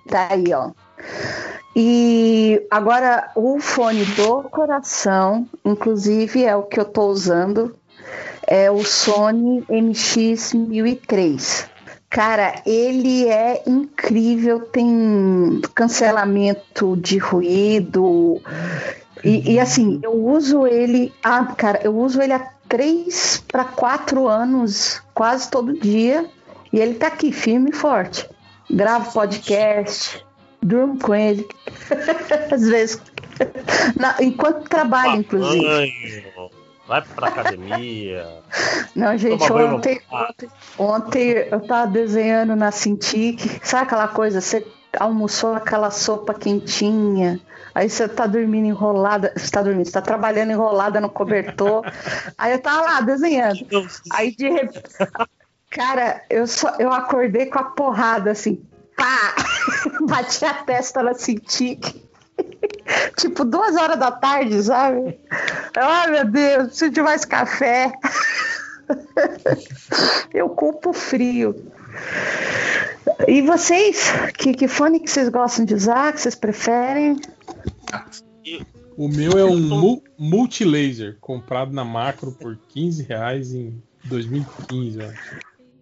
Tá 0.08 0.28
aí, 0.31 0.52
ó. 0.52 0.70
E 1.76 2.65
agora 2.70 3.33
o 3.34 3.58
fone 3.58 4.04
do 4.04 4.44
coração, 4.44 5.44
inclusive 5.65 6.44
é 6.44 6.54
o 6.54 6.62
que 6.62 6.78
eu 6.78 6.84
tô 6.84 7.08
usando, 7.08 7.74
é 8.47 8.70
o 8.70 8.84
Sony 8.84 9.60
MX1003. 9.62 11.67
Cara, 12.08 12.62
ele 12.65 13.28
é 13.28 13.65
incrível, 13.67 14.60
tem 14.60 15.60
cancelamento 15.74 16.97
de 16.97 17.18
ruído. 17.18 18.40
E, 19.24 19.53
e, 19.55 19.60
assim, 19.60 20.01
eu 20.03 20.12
uso 20.12 20.67
ele. 20.67 21.12
Ah, 21.23 21.47
cara, 21.57 21.81
eu 21.83 21.97
uso 21.97 22.21
ele 22.21 22.33
há 22.33 22.51
três 22.69 23.42
para 23.49 23.65
quatro 23.65 24.28
anos, 24.28 25.03
quase 25.15 25.51
todo 25.51 25.73
dia. 25.73 26.26
E 26.73 26.78
ele 26.78 26.94
tá 26.94 27.07
aqui, 27.07 27.33
firme 27.33 27.71
e 27.71 27.74
forte. 27.74 28.28
Gravo 28.71 29.12
podcast, 29.12 30.24
durmo 30.60 30.99
com 30.99 31.15
ele. 31.15 31.47
Às 32.53 32.69
vezes. 32.69 33.01
Na- 33.99 34.17
enquanto 34.21 34.69
trabalho, 34.69 35.21
inclusive. 35.21 35.65
Banho, 35.65 36.51
vai 36.87 37.03
pra 37.03 37.28
academia. 37.28 38.26
Não, 38.94 39.17
gente, 39.17 39.42
ontem, 39.53 40.01
ontem, 40.10 40.49
ontem 40.78 41.31
eu 41.51 41.60
tava 41.60 41.90
desenhando 41.90 42.55
na 42.55 42.71
Cintiq. 42.71 43.60
Sabe 43.62 43.85
aquela 43.85 44.08
coisa? 44.08 44.40
Você 44.40 44.67
almoçou 44.99 45.55
aquela 45.55 45.90
sopa 45.90 46.35
quentinha. 46.35 47.40
Aí 47.74 47.90
você 47.90 48.08
tá 48.08 48.26
dormindo 48.26 48.67
enrolada. 48.67 49.33
Você 49.37 49.51
tá 49.51 49.62
dormindo, 49.62 49.87
você 49.87 49.92
tá 49.92 50.03
trabalhando 50.03 50.53
enrolada 50.53 51.01
no 51.01 51.10
cobertor. 51.10 51.83
aí 52.39 52.53
eu 52.53 52.60
tava 52.60 52.83
lá 52.83 53.01
desenhando. 53.01 53.67
Aí 54.12 54.35
de 54.35 54.49
repente. 54.49 54.83
Cara, 55.71 56.23
eu, 56.31 56.47
só, 56.47 56.76
eu 56.78 56.92
acordei 56.92 57.47
com 57.47 57.58
a 57.58 57.65
porrada 57.65 58.31
assim. 58.31 58.65
Pá! 58.97 59.35
Bati 60.07 60.44
a 60.44 60.55
testa 60.55 61.03
na 61.03 61.15
Cintiq. 61.15 62.05
tipo, 63.19 63.44
duas 63.44 63.74
horas 63.74 63.99
da 63.99 64.12
tarde, 64.12 64.62
sabe? 64.62 65.19
Ai, 65.76 66.10
meu 66.10 66.24
Deus, 66.26 66.67
preciso 66.69 66.90
de 66.92 67.03
mais 67.03 67.24
café. 67.24 67.92
Eu 70.33 70.49
culpo 70.51 70.92
frio. 70.92 71.73
E 73.28 73.42
vocês? 73.42 74.10
Que, 74.36 74.52
que 74.54 74.68
fone 74.68 75.00
que 75.00 75.10
vocês 75.10 75.28
gostam 75.28 75.64
de 75.64 75.74
usar? 75.74 76.12
Que 76.12 76.20
vocês 76.20 76.34
preferem? 76.34 77.16
O 78.96 79.08
meu 79.08 79.38
é 79.38 79.44
um 79.44 79.58
mu- 79.60 80.02
multilaser, 80.18 81.16
comprado 81.20 81.72
na 81.72 81.84
Macro 81.84 82.32
por 82.32 82.56
15 82.68 83.02
reais 83.04 83.52
em 83.52 83.82
2015, 84.04 84.98
eu 85.00 85.08
acho. 85.08 85.38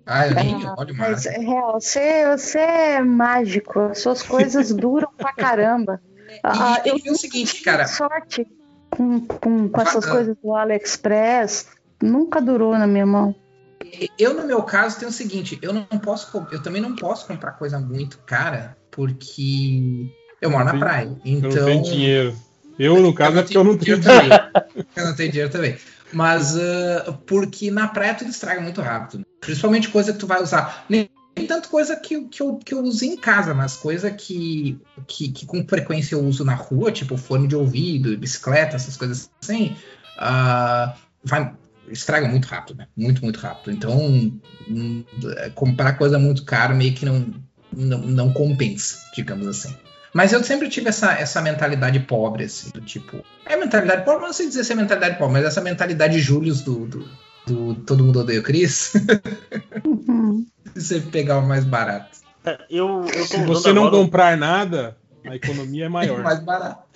Ah, 0.07 0.27
eu 0.29 0.35
nem 0.35 0.55
Ah, 0.67 0.75
mas 0.97 1.27
é 1.27 1.39
real, 1.39 1.81
você, 1.81 2.27
você 2.37 2.59
é 2.59 3.01
mágico, 3.03 3.79
as 3.81 3.99
suas 4.01 4.23
coisas 4.23 4.73
duram 4.75 5.09
pra 5.17 5.33
caramba. 5.33 6.01
Ah, 6.43 6.81
tem 6.81 6.93
eu 6.93 6.99
ver 6.99 7.11
o 7.11 7.17
seguinte, 7.17 7.63
cara. 7.63 7.87
sorte 7.87 8.47
com, 8.91 9.21
com, 9.21 9.69
com 9.69 9.81
essas 9.81 10.07
Ah. 10.07 10.11
coisas 10.11 10.37
do 10.43 10.55
AliExpress, 10.55 11.67
nunca 12.03 12.41
durou 12.41 12.77
na 12.79 12.87
minha 12.87 13.07
mão. 13.07 13.35
Eu, 14.19 14.35
no 14.35 14.47
meu 14.47 14.63
caso, 14.63 14.99
tenho 14.99 15.11
o 15.11 15.15
seguinte: 15.15 15.59
eu 15.63 15.73
não 15.73 15.85
posso, 15.85 16.47
eu 16.51 16.63
também 16.63 16.81
não 16.81 16.95
posso 16.95 17.27
comprar 17.27 17.53
coisa 17.53 17.79
muito 17.79 18.19
cara, 18.19 18.77
porque 18.91 20.11
eu 20.41 20.51
moro 20.51 20.65
na 20.65 20.79
praia. 20.79 21.07
Eu 21.07 21.19
Então. 21.25 21.51
não 21.51 21.65
tenho 21.65 21.83
dinheiro. 21.83 22.37
Eu, 22.79 23.01
no 23.01 23.15
caso, 23.15 23.39
é 23.39 23.43
porque 23.43 23.57
eu 23.57 23.65
não 23.65 23.77
tenho 23.77 23.99
dinheiro 23.99 24.29
também. 24.29 24.87
Eu 24.97 25.07
não 25.07 25.15
tenho 25.15 25.31
dinheiro 25.31 25.53
também. 25.53 25.77
Mas 26.13 26.57
ah, 26.57 27.19
porque 27.27 27.71
na 27.71 27.89
praia 27.89 28.15
tudo 28.15 28.31
estraga 28.31 28.61
muito 28.61 28.81
rápido. 28.81 29.25
Principalmente 29.41 29.89
coisa 29.89 30.13
que 30.13 30.19
tu 30.19 30.27
vai 30.27 30.43
usar. 30.43 30.85
Nem, 30.89 31.09
nem 31.37 31.47
tanto 31.47 31.69
coisa 31.69 31.97
que, 31.97 32.25
que, 32.25 32.43
eu, 32.43 32.57
que 32.57 32.75
eu 32.75 32.81
uso 32.81 33.05
em 33.05 33.17
casa, 33.17 33.55
mas 33.55 33.77
coisa 33.77 34.11
que, 34.11 34.79
que, 35.07 35.31
que 35.31 35.47
com 35.47 35.67
frequência 35.67 36.15
eu 36.15 36.21
uso 36.21 36.45
na 36.45 36.55
rua, 36.55 36.93
tipo 36.93 37.17
fone 37.17 37.47
de 37.47 37.57
ouvido, 37.57 38.17
bicicleta, 38.17 38.77
essas 38.77 38.97
coisas 38.97 39.31
assim, 39.43 39.77
ah, 40.19 40.95
vai, 41.25 41.53
estraga 41.93 42.27
muito 42.29 42.47
rápido, 42.47 42.79
né? 42.79 42.87
Muito, 42.97 43.23
muito 43.23 43.39
rápido. 43.39 43.73
Então, 43.73 43.97
hum, 44.69 45.05
comprar 45.55 45.95
coisa 45.95 46.19
muito 46.19 46.45
cara 46.45 46.75
meio 46.75 46.93
que 46.95 47.05
não, 47.05 47.27
não, 47.73 47.99
não 47.99 48.33
compensa, 48.33 48.99
digamos 49.15 49.47
assim. 49.47 49.75
Mas 50.15 50.33
eu 50.33 50.45
sempre 50.45 50.69
tive 50.69 50.89
essa, 50.91 51.13
essa 51.15 51.41
mentalidade 51.41 51.99
pobre, 52.01 52.45
assim, 52.45 52.71
do 52.71 52.81
tipo. 52.83 53.25
É 53.47 53.57
mentalidade 53.57 54.05
pobre, 54.05 54.27
não 54.27 54.33
sei 54.33 54.47
dizer 54.49 54.65
se 54.65 54.73
é 54.73 54.77
mentalidade 54.77 55.17
pobre, 55.17 55.35
mas 55.35 55.45
essa 55.47 55.61
mentalidade 55.61 56.19
Július 56.19 56.61
do, 56.61 56.87
do, 56.87 57.09
do 57.47 57.75
Todo 57.77 58.05
Mundo 58.05 58.21
Odeia 58.21 58.41
o 58.41 58.43
Chris. 58.43 58.93
você 60.75 61.01
pegar 61.01 61.39
o 61.39 61.47
mais 61.47 61.65
barato. 61.65 62.19
Eu, 62.69 63.07
eu 63.07 63.21
tô 63.29 63.37
Se 63.37 63.45
você 63.45 63.73
não 63.73 63.87
agora- 63.87 64.03
comprar 64.05 64.37
nada, 64.37 64.97
a 65.25 65.37
economia 65.37 65.87
é 65.87 65.89
maior. 65.89 66.21
mais 66.25 66.41
barato. 66.41 66.92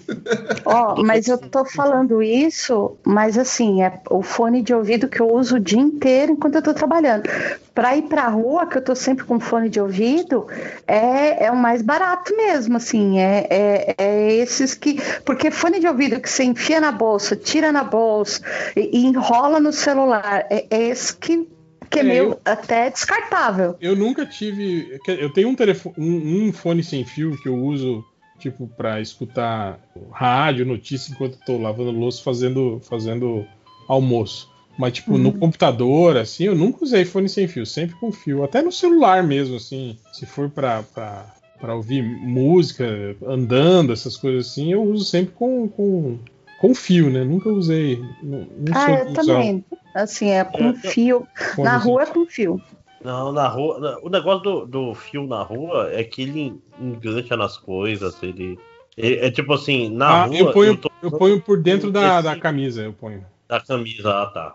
Ó, 0.64 1.02
mas 1.02 1.28
eu 1.28 1.38
tô 1.38 1.64
falando 1.64 2.22
isso, 2.22 2.96
mas 3.04 3.38
assim, 3.38 3.82
é 3.82 4.00
o 4.10 4.22
fone 4.22 4.62
de 4.62 4.74
ouvido 4.74 5.08
que 5.08 5.20
eu 5.20 5.32
uso 5.32 5.56
o 5.56 5.60
dia 5.60 5.78
inteiro 5.78 6.32
enquanto 6.32 6.56
eu 6.56 6.62
tô 6.62 6.74
trabalhando. 6.74 7.28
Pra 7.74 7.96
ir 7.96 8.02
pra 8.02 8.26
rua, 8.28 8.66
que 8.66 8.78
eu 8.78 8.82
tô 8.82 8.94
sempre 8.94 9.24
com 9.24 9.38
fone 9.38 9.68
de 9.68 9.80
ouvido, 9.80 10.46
é, 10.86 11.44
é 11.46 11.50
o 11.50 11.56
mais 11.56 11.82
barato 11.82 12.34
mesmo, 12.36 12.76
assim, 12.78 13.18
é, 13.20 13.46
é, 13.50 13.94
é 13.98 14.32
esses 14.34 14.74
que. 14.74 14.98
Porque 15.24 15.50
fone 15.50 15.78
de 15.78 15.86
ouvido 15.86 16.20
que 16.20 16.28
você 16.30 16.42
enfia 16.44 16.80
na 16.80 16.90
bolsa, 16.90 17.36
tira 17.36 17.70
na 17.70 17.84
bolsa 17.84 18.40
e, 18.74 18.98
e 18.98 19.06
enrola 19.06 19.60
no 19.60 19.72
celular, 19.72 20.46
é, 20.50 20.66
é 20.70 20.82
esse 20.88 21.14
que, 21.16 21.46
que 21.90 21.98
é, 22.00 22.02
É, 22.02 22.04
meio 22.04 22.24
eu- 22.30 22.40
até 22.44 22.90
descartável. 22.90 23.76
Eu 23.80 23.94
nunca 23.94 24.24
tive. 24.26 24.98
Eu 25.06 25.32
tenho 25.32 25.48
um, 25.50 25.54
telefone, 25.54 25.94
um, 25.98 26.48
um 26.48 26.52
fone 26.52 26.82
sem 26.82 27.04
fio 27.04 27.36
que 27.42 27.48
eu 27.48 27.54
uso, 27.56 28.02
tipo, 28.38 28.66
pra 28.76 29.00
escutar 29.00 29.78
rádio, 30.10 30.64
notícia 30.66 31.12
enquanto 31.12 31.38
tô 31.44 31.56
lavando 31.58 31.90
louça, 31.90 32.22
fazendo, 32.22 32.80
fazendo 32.82 33.44
almoço. 33.88 34.50
Mas, 34.78 34.92
tipo, 34.94 35.16
no 35.16 35.32
computador, 35.32 36.18
assim, 36.18 36.44
eu 36.44 36.54
nunca 36.54 36.84
usei 36.84 37.04
fone 37.06 37.28
sem 37.30 37.48
fio, 37.48 37.64
sempre 37.64 37.96
com 37.96 38.12
fio. 38.12 38.44
Até 38.44 38.60
no 38.60 38.70
celular 38.70 39.22
mesmo, 39.22 39.56
assim. 39.56 39.96
Se 40.12 40.26
for 40.26 40.50
pra, 40.50 40.82
pra, 40.82 41.34
pra 41.58 41.74
ouvir 41.74 42.02
música, 42.02 43.16
andando, 43.26 43.92
essas 43.92 44.16
coisas 44.18 44.48
assim, 44.48 44.72
eu 44.72 44.82
uso 44.82 45.04
sempre 45.06 45.32
com, 45.34 45.66
com, 45.66 46.18
com 46.60 46.74
fio, 46.74 47.08
né? 47.08 47.24
Nunca 47.24 47.48
usei. 47.48 47.96
Não, 48.22 48.40
não 48.40 48.46
Ah, 48.74 48.90
eu 48.90 49.10
usar 49.12 49.22
também. 49.22 49.64
Assim, 49.94 50.28
é 50.28 50.44
com 50.44 50.64
Eu- 50.64 50.74
fio. 50.74 51.26
Na 51.58 51.78
sem 51.78 51.88
rua 51.88 52.02
é 52.02 52.06
com 52.06 52.26
fio. 52.26 52.60
Não, 53.06 53.30
na 53.30 53.46
rua. 53.46 54.00
O 54.02 54.08
negócio 54.10 54.40
do, 54.42 54.66
do 54.66 54.94
fio 54.96 55.28
na 55.28 55.40
rua 55.40 55.90
é 55.92 56.02
que 56.02 56.22
ele 56.22 56.60
engancha 56.80 57.36
nas 57.36 57.56
coisas. 57.56 58.20
Ele. 58.20 58.58
é, 58.98 59.26
é 59.26 59.30
tipo 59.30 59.52
assim, 59.52 59.88
na 59.88 60.08
Ah, 60.08 60.24
rua. 60.24 60.36
eu 60.36 60.52
ponho, 60.52 60.76
tô- 60.76 60.90
eu 61.00 61.12
ponho 61.12 61.40
por 61.40 61.56
dentro 61.62 61.92
da, 61.92 62.14
esse- 62.18 62.24
da 62.24 62.36
camisa, 62.36 62.82
eu 62.82 62.92
ponho. 62.92 63.24
Da 63.48 63.60
camisa, 63.60 64.22
ah 64.22 64.26
tá. 64.26 64.54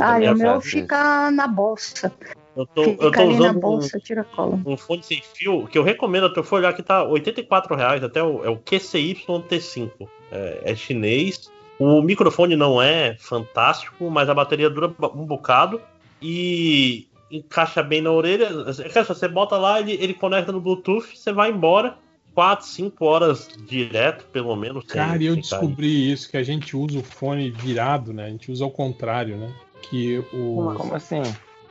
Ah, 0.00 0.20
e 0.20 0.28
o 0.28 0.34
meu 0.36 0.60
fica 0.60 1.30
na 1.30 1.46
bolsa. 1.46 2.12
Eu 2.56 2.66
tô, 2.66 2.82
Fica 2.82 3.04
eu 3.04 3.10
tô 3.12 3.20
ali 3.20 3.28
na 3.30 3.38
usando 3.38 3.56
um, 3.58 3.60
bolsa, 3.60 4.00
tira 4.00 4.22
a 4.22 4.24
cola. 4.24 4.58
um 4.66 4.76
fone 4.76 5.02
sem 5.04 5.22
fio 5.22 5.64
que 5.68 5.78
eu 5.78 5.84
recomendo, 5.84 6.32
eu 6.34 6.42
for 6.42 6.56
olhar 6.56 6.72
que 6.72 6.82
tá 6.82 7.04
84 7.04 7.76
reais, 7.76 8.02
até 8.02 8.20
o, 8.20 8.44
é 8.44 8.50
o 8.50 8.56
QCY-T5. 8.58 9.90
É, 10.32 10.62
é 10.72 10.74
chinês. 10.74 11.48
O 11.78 12.02
microfone 12.02 12.56
não 12.56 12.82
é 12.82 13.16
fantástico, 13.20 14.10
mas 14.10 14.28
a 14.28 14.34
bateria 14.34 14.68
dura 14.68 14.92
um 15.14 15.24
bocado 15.24 15.80
e 16.20 17.06
encaixa 17.32 17.82
bem 17.82 18.02
na 18.02 18.12
orelha. 18.12 18.48
É 18.66 19.04
Você 19.04 19.28
bota 19.28 19.56
lá, 19.56 19.80
ele, 19.80 19.92
ele 19.92 20.14
conecta 20.14 20.52
no 20.52 20.60
Bluetooth, 20.60 21.16
você 21.16 21.32
vai 21.32 21.50
embora. 21.50 21.96
4, 22.34 22.66
5 22.66 23.04
horas 23.04 23.48
direto, 23.66 24.24
pelo 24.26 24.56
menos. 24.56 24.84
Cara, 24.86 25.22
e 25.22 25.26
eu 25.26 25.34
sem 25.34 25.42
cair. 25.42 25.50
descobri 25.50 26.12
isso, 26.12 26.30
que 26.30 26.36
a 26.36 26.42
gente 26.42 26.74
usa 26.76 26.98
o 26.98 27.02
fone 27.02 27.50
virado, 27.50 28.12
né? 28.12 28.24
A 28.24 28.30
gente 28.30 28.50
usa 28.50 28.64
ao 28.64 28.70
contrário, 28.70 29.36
né? 29.36 29.52
Que 29.82 30.24
o. 30.32 30.72
Como 30.74 30.94
assim? 30.94 31.22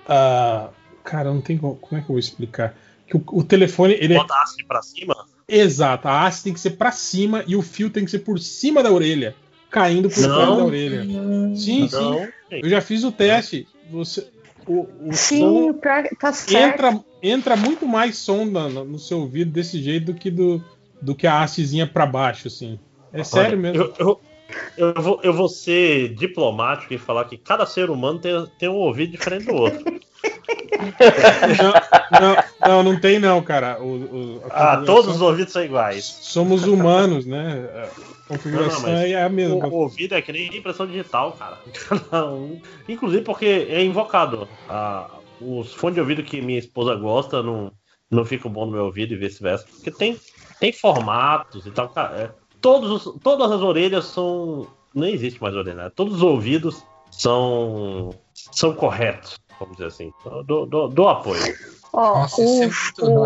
Ah, 0.07 0.69
cara, 1.03 1.33
não 1.33 1.41
tem 1.41 1.57
como. 1.57 1.75
Como 1.77 1.99
é 1.99 2.03
que 2.03 2.05
eu 2.05 2.13
vou 2.13 2.19
explicar? 2.19 2.75
Que 3.07 3.17
o, 3.17 3.23
o 3.31 3.43
telefone, 3.43 3.97
ele 3.99 4.13
é. 4.13 4.17
Bota 4.17 4.35
a 4.35 4.43
haste 4.43 4.63
pra 4.65 4.81
cima? 4.83 5.15
Exato, 5.47 6.07
a 6.07 6.25
haste 6.25 6.43
tem 6.43 6.53
que 6.53 6.59
ser 6.59 6.71
pra 6.71 6.91
cima 6.91 7.43
e 7.47 7.55
o 7.55 7.61
fio 7.61 7.89
tem 7.89 8.05
que 8.05 8.11
ser 8.11 8.19
por 8.19 8.39
cima 8.39 8.81
da 8.81 8.91
orelha, 8.91 9.35
caindo 9.69 10.09
por 10.09 10.23
trás 10.23 10.47
da 10.57 10.63
orelha. 10.63 11.03
Sim, 11.55 11.81
Não, 11.81 11.89
sim. 11.89 12.27
Eu 12.51 12.69
já 12.69 12.79
fiz 12.79 13.03
o 13.03 13.11
teste. 13.11 13.67
Você, 13.91 14.29
o, 14.67 14.87
o 15.09 15.13
Sim, 15.13 15.39
som 15.39 15.73
que 15.73 16.15
tá 16.15 16.33
certo. 16.33 16.85
entra, 16.85 16.99
entra 17.21 17.55
muito 17.55 17.87
mais 17.87 18.17
som 18.17 18.45
no, 18.45 18.83
no 18.85 18.99
seu 18.99 19.19
ouvido 19.19 19.51
desse 19.51 19.81
jeito 19.81 20.07
do 20.07 20.13
que 20.13 20.29
do, 20.31 20.63
do 21.01 21.15
que 21.15 21.27
a 21.27 21.41
hastezinha 21.41 21.87
pra 21.87 22.05
baixo, 22.05 22.47
assim. 22.47 22.79
É 23.13 23.23
sério 23.23 23.57
Olha, 23.57 23.73
mesmo. 23.73 23.93
Eu, 23.99 24.21
eu, 24.77 24.93
eu 24.95 25.01
vou, 25.01 25.19
eu 25.23 25.33
vou 25.33 25.49
ser 25.49 26.13
diplomático 26.15 26.93
e 26.93 26.97
falar 26.97 27.25
que 27.25 27.37
cada 27.37 27.65
ser 27.65 27.89
humano 27.89 28.19
tem, 28.19 28.45
tem 28.59 28.69
um 28.69 28.75
ouvido 28.75 29.11
diferente 29.11 29.45
do 29.45 29.53
outro. 29.53 30.01
Não, 31.61 32.19
não, 32.19 32.37
não, 32.65 32.83
não 32.83 32.99
tem 32.99 33.19
não, 33.19 33.41
cara. 33.41 33.79
O, 33.79 34.37
o- 34.37 34.41
a 34.45 34.73
Ah, 34.73 34.83
todos 34.85 35.15
os 35.15 35.21
ouvidos 35.21 35.53
são 35.53 35.63
iguais. 35.63 36.03
Somos 36.21 36.65
humanos, 36.65 37.25
né? 37.25 37.69
Não, 38.31 38.37
configuração 38.37 38.81
não, 38.83 38.89
mas 38.89 39.11
é 39.11 39.23
a 39.23 39.29
mesma. 39.29 39.67
O, 39.67 39.73
ouvido 39.81 40.15
é 40.15 40.21
que 40.21 40.31
nem 40.31 40.47
impressão 40.55 40.87
digital, 40.87 41.33
cara. 41.33 41.59
Inclusive 42.87 43.23
porque 43.23 43.45
é 43.69 43.83
invocado. 43.83 44.47
Ah, 44.69 45.09
os 45.39 45.73
fones 45.73 45.95
de 45.95 46.01
ouvido 46.01 46.23
que 46.23 46.41
minha 46.41 46.59
esposa 46.59 46.95
gosta 46.95 47.41
não, 47.43 47.71
não 48.09 48.25
ficam 48.25 48.51
bom 48.51 48.65
no 48.65 48.71
meu 48.71 48.85
ouvido 48.85 49.13
e 49.13 49.17
vice-versa. 49.17 49.65
Porque 49.75 49.91
tem, 49.91 50.17
tem 50.59 50.71
formatos 50.71 51.65
e 51.65 51.71
tal. 51.71 51.89
Cara, 51.89 52.15
é, 52.17 52.31
todos 52.61 52.89
os- 53.05 53.19
todas 53.21 53.51
as 53.51 53.61
orelhas 53.61 54.05
são. 54.05 54.67
Não 54.93 55.07
existe 55.07 55.41
mais 55.41 55.55
orelha, 55.55 55.75
né? 55.85 55.91
Todos 55.95 56.15
os 56.15 56.21
ouvidos 56.21 56.83
são, 57.09 58.09
são 58.33 58.73
corretos, 58.73 59.35
vamos 59.59 59.75
dizer 59.77 59.87
assim. 59.87 60.11
Dou, 60.45 60.65
dou- 60.65 60.89
dou 60.89 61.07
apoio. 61.09 61.41
Ó, 61.93 62.19
Nossa, 62.19 62.41
o, 62.41 62.63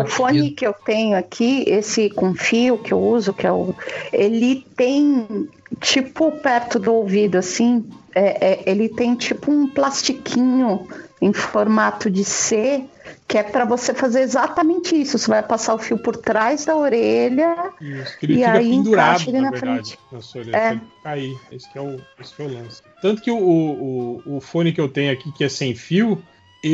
é 0.00 0.04
o 0.04 0.06
fone 0.06 0.50
que 0.50 0.66
eu 0.66 0.72
tenho 0.72 1.16
aqui, 1.16 1.64
esse 1.68 2.10
com 2.10 2.34
fio 2.34 2.76
que 2.78 2.92
eu 2.92 3.00
uso, 3.00 3.32
que 3.32 3.46
é 3.46 3.52
o, 3.52 3.74
ele 4.12 4.66
tem 4.76 5.48
tipo 5.80 6.32
perto 6.32 6.78
do 6.78 6.92
ouvido, 6.92 7.36
assim, 7.38 7.84
é- 8.14 8.52
é- 8.52 8.62
ele 8.66 8.88
tem 8.88 9.14
tipo 9.14 9.52
um 9.52 9.68
plastiquinho 9.68 10.86
em 11.20 11.32
formato 11.32 12.10
de 12.10 12.24
C, 12.24 12.84
que 13.28 13.38
é 13.38 13.42
para 13.42 13.64
você 13.64 13.94
fazer 13.94 14.20
exatamente 14.20 15.00
isso. 15.00 15.18
Você 15.18 15.28
vai 15.28 15.42
passar 15.42 15.74
o 15.74 15.78
fio 15.78 15.98
por 15.98 16.16
trás 16.16 16.64
da 16.64 16.76
orelha 16.76 17.72
Isso, 17.80 18.16
e 18.28 18.44
aí 18.44 18.70
pendurado, 18.70 19.20
encaixa 19.22 19.30
ele 19.30 19.38
na, 19.38 19.44
na 19.44 19.50
verdade, 19.50 19.88
frente. 19.90 19.98
na 20.12 20.20
sua 20.20 20.40
orelha. 20.42 20.56
É. 20.56 20.70
Ele 20.72 20.80
cair. 21.02 21.40
Esse 21.50 21.70
que 21.72 21.78
é, 21.78 21.80
o, 21.82 22.00
esse 22.20 22.34
é 22.42 22.44
o 22.44 22.52
lance. 22.52 22.82
Tanto 23.00 23.22
que 23.22 23.30
o, 23.30 23.38
o, 23.38 24.22
o 24.36 24.40
fone 24.40 24.72
que 24.72 24.80
eu 24.80 24.88
tenho 24.88 25.12
aqui, 25.12 25.32
que 25.32 25.44
é 25.44 25.48
sem 25.48 25.74
fio, 25.74 26.22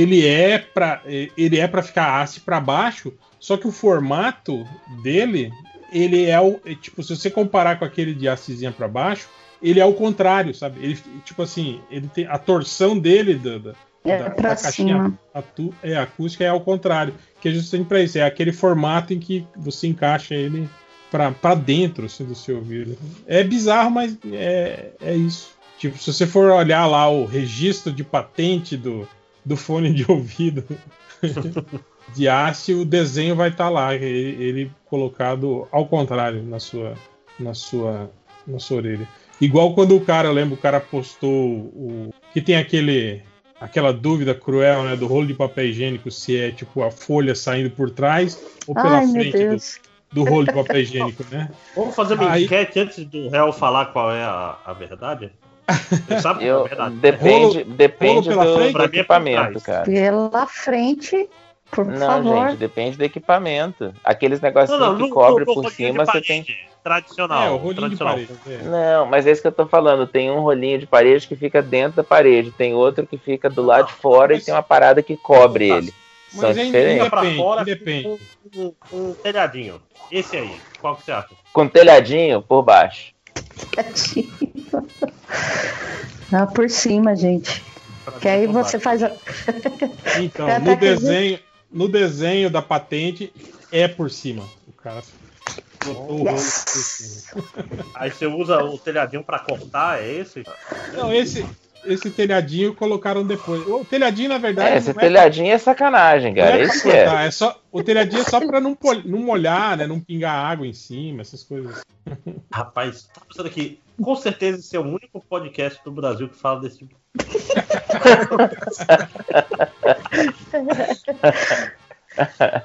ele 0.01 0.27
é 0.27 0.59
para 0.59 1.03
ele 1.07 1.59
é 1.59 1.67
para 1.69 1.83
ficar 1.83 2.21
haste 2.21 2.41
para 2.41 2.61
baixo, 2.61 3.13
só 3.39 3.57
que 3.57 3.67
o 3.67 3.73
formato 3.73 4.67
dele, 5.03 5.51
ele 5.93 6.25
é 6.27 6.41
o 6.41 6.59
é, 6.65 6.75
tipo, 6.75 7.03
se 7.03 7.15
você 7.17 7.31
comparar 7.31 7.79
com 7.79 7.85
aquele 7.85 8.15
de 8.15 8.29
hastezinha 8.29 8.73
para 8.73 8.89
baixo, 8.89 9.29
ele 9.63 9.79
é 9.81 9.85
o 9.85 9.93
contrário, 9.93 10.55
sabe? 10.55 10.81
Ele 10.83 10.99
tipo 11.25 11.43
assim, 11.43 11.81
ele 11.91 12.09
tem 12.09 12.27
a 12.27 12.39
torção 12.39 12.99
dele 12.99 13.35
da, 13.35 13.59
da, 13.59 13.75
É 14.05 14.19
da- 14.19 14.29
da 14.29 14.57
caixinha 14.63 15.13
atu- 15.35 15.75
é, 15.83 15.97
acústica 15.97 16.45
é 16.45 16.49
ao 16.49 16.61
contrário, 16.61 17.15
que 17.41 17.49
é 17.49 17.53
justamente 17.53 17.87
para 17.87 18.03
isso, 18.03 18.19
é 18.19 18.23
aquele 18.23 18.53
formato 18.53 19.13
em 19.13 19.19
que 19.21 19.47
você 19.57 19.87
encaixa 19.87 20.35
ele 20.35 20.69
para 21.11 21.55
dentro 21.55 22.07
assim, 22.07 22.25
do 22.25 22.35
seu 22.35 22.57
ouvido. 22.57 22.97
É 23.27 23.45
bizarro, 23.45 23.91
mas 23.91 24.17
é, 24.33 24.93
é 25.03 25.15
isso. 25.15 25.51
Tipo, 25.79 25.99
se 25.99 26.11
você 26.13 26.27
for 26.27 26.51
olhar 26.51 26.87
lá 26.87 27.09
o 27.11 27.27
registro 27.27 27.93
de 27.93 28.03
patente 28.03 28.77
do, 28.77 29.07
do 29.45 29.57
fone 29.57 29.93
de 29.93 30.05
ouvido 30.11 30.65
de 32.15 32.29
haste, 32.29 32.75
o 32.75 32.85
desenho 32.85 33.35
vai 33.35 33.49
estar 33.49 33.69
lá, 33.69 33.95
ele, 33.95 34.43
ele 34.43 34.73
colocado 34.87 35.67
ao 35.71 35.87
contrário 35.87 36.43
na 36.43 36.59
sua, 36.61 36.95
na 37.39 37.55
sua, 37.55 38.11
na 38.47 38.59
sua 38.59 38.79
orelha. 38.79 39.09
Igual 39.41 39.75
quando 39.75 39.97
o 39.97 40.01
cara, 40.01 40.29
eu 40.29 40.33
lembro, 40.33 40.55
o 40.55 40.59
cara 40.61 40.81
postou 40.81 41.33
o 41.33 42.15
que 42.33 42.41
tem 42.41 42.57
aquele 42.57 43.23
aquela 43.61 43.93
dúvida 43.93 44.35
cruel, 44.35 44.83
né, 44.83 44.97
do 44.97 45.07
rolo 45.07 45.25
de 45.25 45.35
papel 45.35 45.67
higiênico 45.67 46.11
se 46.11 46.37
é 46.37 46.51
tipo 46.51 46.83
a 46.83 46.91
folha 46.91 47.33
saindo 47.33 47.71
por 47.71 47.91
trás 47.91 48.37
ou 48.67 48.75
pela 48.75 48.99
Ai, 48.99 49.07
frente 49.09 49.39
do, 50.13 50.25
do 50.25 50.29
rolo 50.29 50.47
de 50.47 50.53
papel 50.53 50.81
higiênico, 50.81 51.25
né? 51.31 51.49
Vamos 51.77 51.95
fazer 51.95 52.15
uma 52.15 52.33
Aí- 52.33 52.45
enquete 52.45 52.81
antes 52.81 53.05
do 53.05 53.29
réu 53.29 53.53
falar 53.53 53.87
qual 53.87 54.11
é 54.11 54.23
a, 54.25 54.59
a 54.65 54.73
verdade? 54.73 55.31
Sabe 56.21 56.47
é 56.47 56.51
a 56.51 56.59
verdade? 56.63 56.95
Depende, 56.97 57.65
depende 57.65 58.29
pela 58.29 58.45
do, 58.45 58.55
frente? 58.57 58.73
do 58.73 58.83
é 58.83 58.85
equipamento, 58.87 59.61
cara. 59.61 59.85
Pela 59.85 60.47
frente, 60.47 61.29
por 61.71 61.87
Não, 61.87 62.07
favor. 62.07 62.49
gente, 62.49 62.59
depende 62.59 62.97
do 62.97 63.05
equipamento. 63.05 63.95
Aqueles 64.05 64.41
negocinhos 64.41 64.81
Não, 64.81 64.99
não, 64.99 65.07
que 65.07 65.13
cobre 65.13 65.45
por 65.45 65.71
cima, 65.71 66.05
de 66.05 66.13
você 66.13 66.21
tem. 66.21 66.47
Tradicional. 66.83 67.43
É, 67.45 67.51
o 67.51 67.57
rolinho 67.59 67.91
de 67.91 67.97
tradicional. 67.97 68.15
parede. 68.15 68.33
é. 68.49 68.63
Não, 68.65 69.07
mas 69.07 69.25
é 69.27 69.31
isso 69.31 69.41
que 69.41 69.47
eu 69.47 69.53
tô 69.53 69.67
falando. 69.67 70.05
Tem 70.07 70.31
um 70.33 70.41
rolinho 70.41 70.81
de 70.81 70.87
parede 70.87 71.29
que 71.29 71.37
fica 71.37 71.63
dentro 71.63 71.97
da 71.99 72.05
parede, 72.05 72.51
tem 72.51 72.75
outro 72.75 73.07
que 73.07 73.17
fica 73.17 73.49
do 73.49 73.63
lado 73.63 73.87
de 73.87 73.93
fora 73.95 74.35
e 74.35 74.41
tem 74.41 74.53
uma 74.53 74.65
parada 74.65 75.01
que 75.01 75.17
cobre 75.17 75.71
ele. 75.71 75.95
São 76.29 76.49
Mas 76.49 76.59
é 76.59 76.65
diferentes. 76.65 77.09
pra 77.09 77.21
Depende, 77.21 77.37
fora, 77.39 77.65
depende. 77.65 78.21
Um, 78.57 78.73
um 78.93 79.15
telhadinho. 79.15 79.81
Esse 80.11 80.37
aí. 80.37 80.57
Qual 80.81 80.97
que 80.97 81.05
você 81.05 81.13
acha? 81.13 81.29
Com 81.53 81.69
telhadinho 81.69 82.43
por 82.43 82.63
baixo. 82.63 83.13
Ah, 86.33 86.47
por 86.47 86.69
cima, 86.71 87.15
gente. 87.15 87.63
Que 88.21 88.29
aí 88.29 88.47
você 88.47 88.79
faz 88.79 89.03
a. 89.03 89.13
Então, 90.19 90.49
Eu 90.51 90.61
no 90.61 90.77
desenho, 90.77 91.39
no 91.71 91.89
desenho 91.89 92.51
da 92.51 92.63
patente 92.63 93.33
é 93.71 93.87
por 93.87 94.11
cima. 94.11 94.45
O 94.67 94.73
cara 94.73 95.03
botou 95.85 96.21
o 96.21 96.25
rolo 96.25 96.37
por 96.37 96.43
cima. 96.43 97.45
Aí 97.95 98.11
você 98.11 98.27
usa 98.27 98.63
o 98.65 98.79
telhadinho 98.79 99.23
pra 99.23 99.39
cortar, 99.39 100.03
é 100.03 100.11
esse? 100.11 100.43
Não, 100.95 101.13
esse, 101.13 101.47
esse 101.85 102.11
telhadinho 102.11 102.75
colocaram 102.75 103.25
depois. 103.27 103.67
O 103.67 103.85
telhadinho, 103.85 104.29
na 104.29 104.39
verdade, 104.39 104.75
É, 104.75 104.77
esse 104.79 104.89
não 104.89 104.95
telhadinho 104.95 105.53
é 105.53 105.59
sacanagem, 105.59 106.35
não 106.35 106.43
cara. 106.43 106.55
é 106.57 106.59
pra 106.59 106.67
Esse 106.67 106.91
é. 106.91 107.05
cortar, 107.05 107.25
é 107.27 107.31
só, 107.31 107.61
o 107.71 107.83
telhadinho 107.83 108.23
é 108.23 108.25
só 108.25 108.41
pra 108.47 108.61
não, 108.61 108.75
pol- 108.75 109.03
não 109.05 109.19
molhar, 109.21 109.77
né? 109.77 109.87
Não 109.87 110.01
pingar 110.01 110.35
água 110.35 110.67
em 110.67 110.73
cima, 110.73 111.21
essas 111.23 111.43
coisas. 111.43 111.81
Rapaz, 112.53 113.09
tá 113.15 113.21
pensando 113.29 113.47
aqui. 113.47 113.79
Com 114.03 114.17
certeza 114.17 114.59
esse 114.59 114.75
é 114.75 114.79
o 114.81 114.83
único 114.83 115.21
podcast 115.21 115.81
do 115.85 115.93
Brasil 115.93 116.29
que 116.29 116.37
fala 116.37 116.61
desse 116.61 116.79
tipo. 116.79 116.97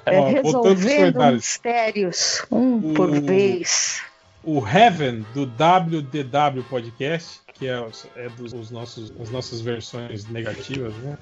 É 0.05 0.19
Ó, 0.19 0.27
resolvendo 0.29 1.31
mistérios, 1.33 2.45
um 2.51 2.93
por 2.93 3.09
O- 3.09 3.21
vez. 3.21 4.01
O 4.43 4.65
Heaven, 4.65 5.25
do 5.33 5.45
WDW 5.45 6.63
Podcast, 6.69 7.41
que 7.57 7.67
é, 7.67 7.85
é 8.15 8.29
dos 8.29 8.53
os 8.53 8.71
nossos, 8.71 9.11
as 9.19 9.29
nossas 9.29 9.61
versões 9.61 10.27
negativas, 10.29 10.93
né? 10.97 11.17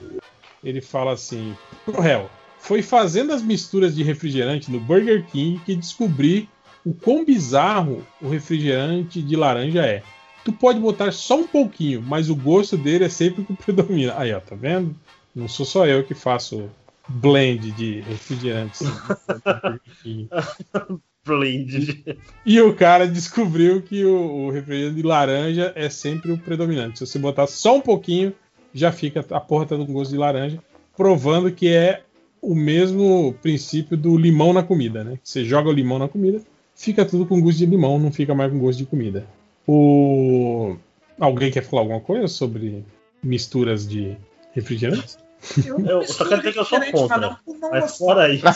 Ele 0.64 0.82
fala 0.82 1.14
assim: 1.14 1.56
Pro 1.84 2.02
réu, 2.02 2.30
foi 2.60 2.82
fazendo 2.82 3.32
as 3.32 3.42
misturas 3.42 3.96
de 3.96 4.04
refrigerante 4.04 4.72
no 4.72 4.80
Burger 4.80 5.26
King 5.28 5.60
que 5.66 5.76
descobri 5.76 6.50
o 6.86 6.94
quão 6.94 7.26
bizarro 7.26 8.06
o 8.22 8.30
refrigerante 8.30 9.22
de 9.22 9.36
laranja 9.36 9.86
é. 9.86 10.04
Tu 10.44 10.54
pode 10.54 10.80
botar 10.80 11.12
só 11.12 11.40
um 11.40 11.48
pouquinho, 11.48 12.04
mas 12.04 12.30
o 12.30 12.36
gosto 12.36 12.78
dele 12.78 13.06
é 13.06 13.10
sempre 13.10 13.42
o 13.42 13.46
que 13.46 13.54
predomina. 13.54 14.14
Aí, 14.18 14.34
ó, 14.34 14.40
tá 14.40 14.56
vendo? 14.56 14.96
Não 15.34 15.48
sou 15.48 15.66
só 15.66 15.88
eu 15.88 16.04
que 16.04 16.14
faço 16.14 16.70
blend 17.08 17.72
de 17.72 18.02
refrigerantes. 18.02 18.84
E 22.46 22.62
o 22.62 22.74
cara 22.74 23.08
descobriu 23.08 23.82
que 23.82 24.06
o, 24.06 24.46
o, 24.46 24.52
refrigerante 24.52 24.96
de 24.96 25.02
laranja 25.02 25.74
é 25.76 25.90
sempre 25.90 26.32
o 26.32 26.38
predominante. 26.38 27.00
Se 27.00 27.06
você 27.06 27.20
botar 27.20 27.48
só 27.48 27.78
um 27.78 27.82
pouquinho, 27.82 28.34
já 28.74 28.92
fica 28.92 29.26
a 29.32 29.40
porra 29.40 29.66
tá 29.66 29.76
com 29.76 29.92
gosto 29.92 30.12
de 30.12 30.18
laranja, 30.18 30.60
provando 30.96 31.52
que 31.52 31.70
é 31.70 32.04
o 32.42 32.54
mesmo 32.54 33.34
princípio 33.42 33.98
do 33.98 34.18
limão 34.18 34.54
na 34.54 34.62
comida, 34.62 35.04
né? 35.04 35.20
Você 35.24 35.44
joga 35.44 35.70
o 35.70 35.74
limão 35.74 35.98
na 35.98 36.08
comida, 36.08 36.42
fica 36.76 37.04
tudo 37.04 37.26
com 37.26 37.42
gosto 37.42 37.58
de 37.58 37.66
limão, 37.66 37.98
não 37.98 38.12
fica 38.12 38.36
mais 38.36 38.52
com 38.52 38.60
gosto 38.60 38.78
de 38.78 38.86
comida. 38.86 39.26
O... 39.68 40.76
Alguém 41.20 41.50
quer 41.50 41.64
falar 41.64 41.82
alguma 41.82 42.02
coisa 42.02 42.28
sobre 42.28 42.84
misturas 43.24 43.88
de 43.88 44.16
refrigerantes? 44.54 45.18
Eu, 45.66 45.80
eu 45.80 46.04
só 46.04 46.26
quero 46.26 46.42
dizer 46.42 46.54
que 46.54 46.60
eu 46.60 46.66
sou 46.66 46.80
contra. 46.92 47.40
Mas 47.72 47.98
fora 47.98 48.34
isso. 48.34 48.46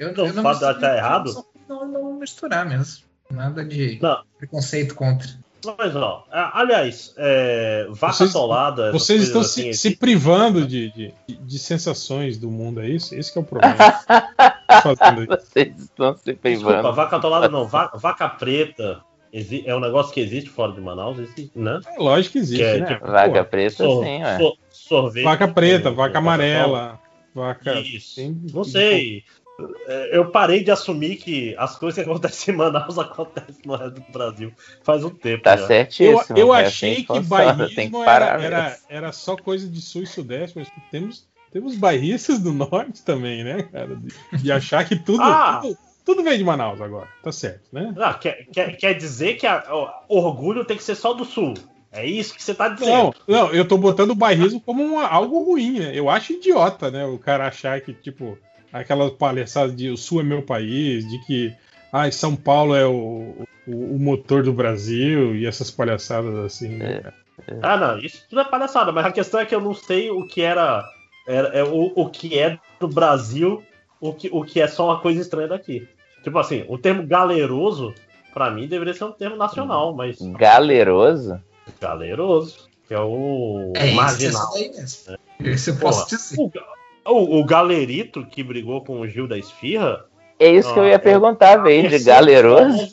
eu, 0.00 0.14
eu 0.14 0.32
não 0.32 0.42
fato 0.42 0.58
de 0.58 0.64
achar 0.64 0.96
errado. 0.96 1.44
Não, 1.68 1.86
não 1.86 2.14
misturar 2.14 2.66
mesmo. 2.66 3.04
Nada 3.30 3.64
de 3.64 3.98
não. 4.00 4.22
preconceito 4.38 4.94
contra. 4.94 5.28
Mas, 5.78 5.96
ó, 5.96 6.26
aliás, 6.30 7.14
é, 7.16 7.86
vaca 7.90 8.12
vocês, 8.12 8.30
solada. 8.30 8.92
Vocês 8.92 9.22
estão 9.22 9.40
assim, 9.40 9.72
se, 9.72 9.90
se, 9.90 9.96
privando 9.96 10.66
de, 10.66 10.90
de, 10.90 11.14
de, 11.26 11.58
sensações 11.58 12.36
do 12.36 12.50
mundo, 12.50 12.82
é 12.82 12.88
isso? 12.88 13.14
Esse 13.14 13.36
é 13.36 13.40
o 13.40 13.44
problema. 13.44 13.74
vocês 15.26 15.74
estão 15.78 16.14
se 16.18 16.34
privando. 16.34 16.74
Desculpa, 16.74 16.92
vaca 16.92 17.16
atolada 17.16 17.48
não, 17.48 17.66
vaca, 17.66 17.96
vaca 17.96 18.28
preta. 18.28 19.00
É 19.66 19.74
um 19.74 19.80
negócio 19.80 20.14
que 20.14 20.20
existe 20.20 20.48
fora 20.48 20.72
de 20.72 20.80
Manaus, 20.80 21.18
existe, 21.18 21.50
né? 21.56 21.80
É 21.86 21.98
lógico 21.98 22.34
que 22.34 22.38
existe, 22.38 22.62
que 22.62 22.68
é, 22.68 22.78
né? 22.78 22.86
Tipo, 22.86 23.06
vaca 23.06 23.42
pô, 23.42 23.50
preta, 23.50 23.76
sor, 23.76 24.04
sim, 24.04 24.22
ué. 24.22 24.38
sorvete. 24.70 25.24
Vaca 25.24 25.48
preta, 25.48 25.90
vaca 25.90 26.18
amarela. 26.18 27.00
Vaca. 27.34 27.80
Isso. 27.80 28.14
Tem... 28.14 28.40
Não 28.52 28.62
sei. 28.62 29.24
É, 29.86 30.16
eu 30.16 30.30
parei 30.30 30.62
de 30.62 30.70
assumir 30.70 31.16
que 31.16 31.54
as 31.58 31.76
coisas 31.76 32.02
que 32.02 32.08
acontecem 32.08 32.54
em 32.54 32.56
Manaus 32.56 32.96
acontecem 32.98 33.62
no 33.64 33.76
resto 33.76 34.00
do 34.00 34.12
Brasil 34.12 34.52
faz 34.82 35.04
um 35.04 35.10
tempo. 35.10 35.42
Tá 35.42 35.56
já. 35.56 35.66
certíssimo. 35.66 36.24
Eu, 36.30 36.36
eu 36.36 36.52
achei 36.52 37.04
que 37.04 37.18
bairrismo 37.26 38.04
era, 38.04 38.26
era, 38.40 38.78
era, 38.88 39.12
só 39.12 39.36
coisa 39.36 39.68
de 39.68 39.80
sul 39.80 40.02
e 40.02 40.06
sudeste, 40.06 40.58
mas 40.58 40.68
temos, 40.90 41.26
temos 41.52 41.76
bairristas 41.76 42.40
do 42.40 42.52
norte 42.54 43.02
também, 43.02 43.42
né, 43.44 43.62
cara? 43.64 43.96
De, 43.96 44.42
de 44.42 44.52
achar 44.52 44.84
que 44.84 44.96
tudo, 44.96 45.22
ah! 45.22 45.60
tudo, 45.60 45.78
tudo 46.04 46.22
vem 46.22 46.36
de 46.36 46.44
Manaus 46.44 46.80
agora, 46.80 47.08
tá 47.22 47.32
certo, 47.32 47.62
né? 47.72 47.94
Ah, 47.96 48.14
quer, 48.14 48.46
quer, 48.52 48.76
quer 48.76 48.94
dizer 48.94 49.34
que 49.34 49.46
a, 49.46 49.64
o 50.08 50.18
orgulho 50.18 50.64
tem 50.64 50.76
que 50.76 50.84
ser 50.84 50.94
só 50.94 51.12
do 51.12 51.24
sul. 51.24 51.54
É 51.90 52.04
isso 52.04 52.34
que 52.34 52.42
você 52.42 52.54
tá 52.54 52.68
dizendo. 52.68 52.90
Não, 52.90 53.14
não 53.26 53.52
eu 53.52 53.66
tô 53.66 53.78
botando 53.78 54.10
o 54.10 54.16
bairrismo 54.16 54.60
como 54.60 54.82
uma, 54.82 55.06
algo 55.06 55.44
ruim, 55.44 55.78
né? 55.78 55.92
Eu 55.94 56.10
acho 56.10 56.32
idiota, 56.32 56.90
né? 56.90 57.06
O 57.06 57.18
cara 57.18 57.46
achar 57.46 57.80
que, 57.80 57.94
tipo, 57.94 58.36
aquela 58.72 59.08
palhaçada 59.10 59.72
de 59.72 59.88
o 59.88 59.96
sul 59.96 60.20
é 60.20 60.24
meu 60.24 60.42
país, 60.42 61.08
de 61.08 61.24
que 61.24 61.54
ah, 61.92 62.10
São 62.10 62.34
Paulo 62.34 62.74
é 62.74 62.84
o, 62.84 63.46
o, 63.66 63.94
o 63.94 63.98
motor 63.98 64.42
do 64.42 64.52
Brasil 64.52 65.36
e 65.36 65.46
essas 65.46 65.70
palhaçadas 65.70 66.34
assim. 66.34 66.70
Né? 66.70 67.00
É, 67.48 67.54
é. 67.54 67.58
Ah, 67.62 67.76
não, 67.76 67.98
isso 67.98 68.26
tudo 68.28 68.40
é 68.40 68.44
palhaçada, 68.44 68.90
mas 68.90 69.06
a 69.06 69.12
questão 69.12 69.38
é 69.38 69.46
que 69.46 69.54
eu 69.54 69.60
não 69.60 69.72
sei 69.72 70.10
o 70.10 70.26
que 70.26 70.42
era, 70.42 70.84
era 71.26 71.48
é, 71.48 71.62
o, 71.62 71.92
o 71.94 72.10
que 72.10 72.36
é 72.36 72.58
do 72.80 72.88
Brasil, 72.88 73.62
o 74.00 74.12
que, 74.12 74.28
o 74.32 74.42
que 74.42 74.60
é 74.60 74.66
só 74.66 74.86
uma 74.86 75.00
coisa 75.00 75.20
estranha 75.20 75.46
daqui. 75.46 75.88
Tipo 76.24 76.38
assim, 76.38 76.64
o 76.68 76.78
termo 76.78 77.06
galeroso, 77.06 77.94
para 78.32 78.50
mim, 78.50 78.66
deveria 78.66 78.94
ser 78.94 79.04
um 79.04 79.12
termo 79.12 79.36
nacional, 79.36 79.94
mas. 79.94 80.16
Galeroso? 80.20 81.38
Galeroso, 81.78 82.66
que 82.88 82.94
é 82.94 82.98
o 82.98 83.72
é 83.76 83.92
marginal. 83.92 84.50
Esse. 84.56 85.12
É. 85.12 85.18
esse 85.50 85.70
eu 85.70 85.76
posso 85.76 86.08
dizer. 86.08 86.40
O, 86.40 86.50
o, 87.12 87.40
o, 87.40 87.44
Galerito 87.44 88.24
que 88.24 88.42
brigou 88.42 88.82
com 88.82 89.00
o 89.00 89.06
Gil 89.06 89.28
da 89.28 89.36
Esfirra. 89.36 90.06
É 90.38 90.50
isso 90.50 90.72
que 90.72 90.80
eu 90.80 90.86
ia 90.86 90.98
perguntar, 90.98 91.58
veio 91.58 91.88
de 91.90 91.98
galeroso. 92.02 92.90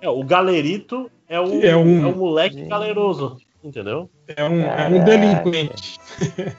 É, 0.00 0.08
o 0.08 0.22
Galerito 0.24 1.10
é 1.28 1.40
o, 1.40 1.64
é 1.64 1.76
um, 1.76 2.04
é 2.04 2.06
um 2.08 2.16
moleque 2.16 2.64
galeroso, 2.66 3.38
entendeu? 3.62 4.10
É 4.26 4.44
um, 4.44 4.60
é 4.60 4.88
um 4.88 5.04
delinquente. 5.04 5.98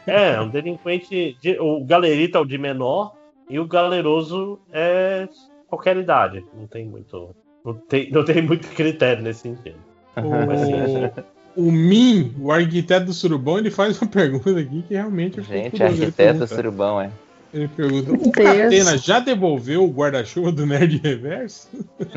É, 0.08 0.36
é, 0.36 0.42
um 0.42 0.50
delinquente. 0.50 1.38
De, 1.42 1.60
o 1.60 1.84
Galerito 1.84 2.38
é 2.38 2.42
o 2.42 2.46
de 2.46 2.58
menor 2.58 3.17
e 3.50 3.60
o 3.60 3.66
Galeroso 3.66 4.60
é 4.72 5.28
qualquer 5.68 5.98
idade. 5.98 6.44
Não 6.54 6.68
tem 6.68 6.86
muito. 6.86 7.36
Não 7.64 7.74
tem, 7.74 8.12
não 8.12 8.24
tem 8.24 8.42
muito 8.42 8.68
critério 8.70 9.24
nesse 9.24 9.42
sentido. 9.42 9.78
O, 11.56 11.68
o 11.68 11.72
Min, 11.72 12.34
o 12.40 12.52
arquiteto 12.52 13.08
do 13.08 13.14
Surubão, 13.14 13.58
ele 13.58 13.72
faz 13.72 14.00
uma 14.02 14.10
pergunta 14.12 14.60
aqui 14.60 14.84
que 14.88 14.94
realmente. 14.94 15.42
Gente, 15.42 15.82
arquiteto 15.82 16.40
do 16.40 16.48
Surubão, 16.48 17.02
é. 17.02 17.12
Ele 17.54 17.68
pergunta: 17.70 18.12
o 18.12 18.32
Catena 18.32 18.98
já 18.98 19.20
devolveu 19.20 19.84
o 19.84 19.92
guarda-chuva 19.92 20.52
do 20.52 20.66
Nerd 20.66 20.98
Reverso? 21.04 21.70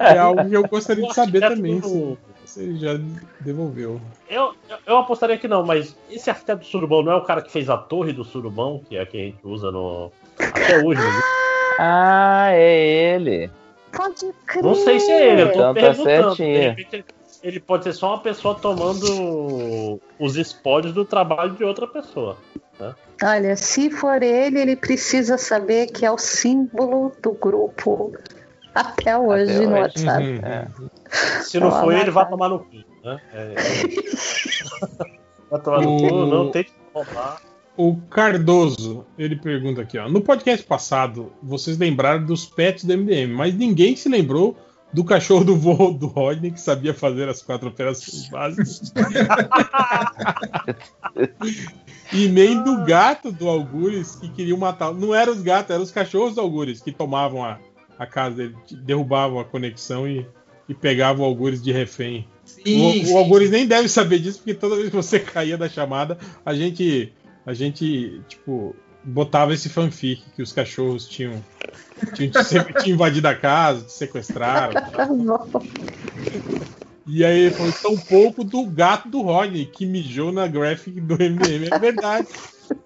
é 0.00 0.18
algo 0.18 0.48
que 0.48 0.54
eu 0.54 0.66
gostaria 0.66 1.06
de 1.06 1.14
saber 1.14 1.40
também. 1.40 1.80
Se 1.80 2.18
você 2.50 2.74
já 2.76 3.00
devolveu. 3.40 4.00
Eu, 4.28 4.54
eu, 4.68 4.78
eu, 4.86 4.96
apostaria 4.98 5.38
que 5.38 5.46
não, 5.46 5.64
mas 5.64 5.96
esse 6.10 6.28
arquiteto 6.28 6.60
do 6.60 6.66
Surubão 6.66 7.02
não 7.02 7.12
é 7.12 7.16
o 7.16 7.24
cara 7.24 7.42
que 7.42 7.50
fez 7.50 7.70
a 7.70 7.76
torre 7.76 8.12
do 8.12 8.24
Surubão, 8.24 8.82
que 8.88 8.96
é 8.96 9.02
a 9.02 9.06
que 9.06 9.16
a 9.16 9.20
gente 9.20 9.38
usa 9.44 9.70
no. 9.70 10.10
Até 10.38 10.78
hoje, 10.84 11.00
né? 11.00 11.22
Ah, 11.78 12.48
é 12.52 13.14
ele. 13.14 13.50
Pode 13.92 14.32
crer. 14.46 14.62
Não 14.62 14.74
sei 14.74 15.00
se 15.00 15.10
é 15.10 15.32
ele, 15.32 15.42
eu 15.42 15.52
tô 15.52 15.54
então, 15.54 15.74
tá 15.74 15.80
perguntando. 15.80 16.36
Tá 16.36 16.42
repente, 16.42 17.04
ele 17.42 17.60
pode 17.60 17.84
ser 17.84 17.92
só 17.92 18.08
uma 18.08 18.20
pessoa 18.20 18.54
tomando 18.54 20.00
os 20.18 20.36
espólios 20.36 20.92
do 20.92 21.04
trabalho 21.04 21.54
de 21.54 21.64
outra 21.64 21.86
pessoa. 21.86 22.36
Né? 22.78 22.94
Olha, 23.22 23.56
se 23.56 23.90
for 23.90 24.22
ele, 24.22 24.60
ele 24.60 24.76
precisa 24.76 25.38
saber 25.38 25.86
que 25.86 26.04
é 26.04 26.10
o 26.10 26.18
símbolo 26.18 27.12
do 27.22 27.32
grupo 27.32 28.12
até 28.74 29.18
hoje 29.18 29.52
até 29.52 29.66
no 29.66 29.72
hoje. 29.72 29.80
WhatsApp. 29.80 30.24
Uhum. 30.24 30.40
É. 30.42 30.68
Se 31.42 31.60
não 31.60 31.70
for 31.70 31.92
ele, 31.92 32.10
vai 32.10 32.28
tomar 32.28 32.48
no 32.48 32.60
cu. 32.60 32.76
Né? 33.04 33.20
É, 33.32 33.54
vai 35.50 35.60
tomar 35.60 35.82
no 35.82 35.96
cu, 35.96 36.26
não 36.26 36.50
tente 36.50 36.72
roubar. 36.94 37.40
O 37.76 37.96
Cardoso, 38.10 39.06
ele 39.18 39.36
pergunta 39.36 39.82
aqui, 39.82 39.96
ó. 39.96 40.08
No 40.08 40.20
podcast 40.20 40.66
passado, 40.66 41.32
vocês 41.42 41.78
lembraram 41.78 42.24
dos 42.24 42.44
pets 42.44 42.84
do 42.84 42.96
MDM, 42.96 43.32
mas 43.32 43.54
ninguém 43.54 43.96
se 43.96 44.08
lembrou 44.08 44.56
do 44.92 45.04
cachorro 45.04 45.44
do 45.44 45.56
voo 45.56 45.92
do 45.92 46.08
Rodney 46.08 46.50
que 46.50 46.60
sabia 46.60 46.92
fazer 46.92 47.28
as 47.28 47.42
quatro 47.42 47.68
operações 47.68 48.28
básicas. 48.28 48.92
e 52.12 52.28
nem 52.28 52.62
do 52.62 52.84
gato 52.84 53.30
do 53.30 53.48
Algures 53.48 54.16
que 54.16 54.28
queriam 54.28 54.58
matar. 54.58 54.92
Não 54.92 55.14
eram 55.14 55.32
os 55.32 55.42
gatos, 55.42 55.70
eram 55.70 55.82
os 55.82 55.92
cachorros 55.92 56.34
do 56.34 56.40
Algures 56.40 56.80
que 56.80 56.92
tomavam 56.92 57.44
a, 57.44 57.58
a 58.00 58.06
casa 58.06 58.34
dele, 58.34 58.56
derrubavam 58.70 59.38
a 59.38 59.44
conexão 59.44 60.08
e, 60.08 60.26
e 60.66 60.72
pegavam 60.72 61.22
o 61.22 61.28
Algures 61.28 61.62
de 61.62 61.70
refém. 61.70 62.26
Sim, 62.46 63.04
o, 63.04 63.12
o 63.12 63.18
Algures 63.18 63.50
nem 63.50 63.66
deve 63.66 63.90
saber 63.90 64.20
disso, 64.20 64.38
porque 64.38 64.54
toda 64.54 64.76
vez 64.76 64.88
que 64.88 64.96
você 64.96 65.20
caía 65.20 65.58
da 65.58 65.68
chamada, 65.68 66.16
a 66.44 66.54
gente 66.54 67.12
a 67.44 67.52
gente, 67.52 68.22
tipo, 68.26 68.74
botava 69.04 69.52
esse 69.52 69.68
fanfic 69.68 70.22
que 70.34 70.42
os 70.42 70.50
cachorros 70.52 71.06
tinham, 71.06 71.44
tinham, 72.14 72.32
tinham 72.82 72.94
invadido 72.94 73.28
a 73.28 73.34
casa, 73.34 73.84
te 73.84 73.92
sequestraram. 73.92 74.80
e 77.06 77.22
aí 77.22 77.40
ele 77.40 77.50
falou 77.50 77.72
tão 77.72 77.96
pouco 77.98 78.42
do 78.44 78.64
gato 78.64 79.08
do 79.10 79.20
Rodney, 79.20 79.66
que 79.66 79.84
mijou 79.84 80.32
na 80.32 80.46
graphic 80.46 81.00
do 81.00 81.14
MDM. 81.14 81.68
É 81.70 81.78
verdade. 81.78 82.28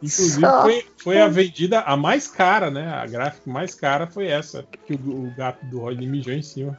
Inclusive, 0.02 0.47
foi, 0.62 0.86
foi 0.99 1.20
a 1.20 1.28
vendida 1.28 1.81
a 1.81 1.97
mais 1.97 2.28
cara, 2.28 2.70
né? 2.70 2.88
A 2.88 3.06
gráfica 3.06 3.50
mais 3.50 3.74
cara 3.74 4.06
foi 4.06 4.26
essa, 4.26 4.65
que 4.86 4.94
o, 4.94 5.26
o 5.26 5.34
gato 5.36 5.65
do 5.67 5.81
Rodney 5.81 6.08
mijou 6.08 6.33
em 6.33 6.42
cima. 6.42 6.76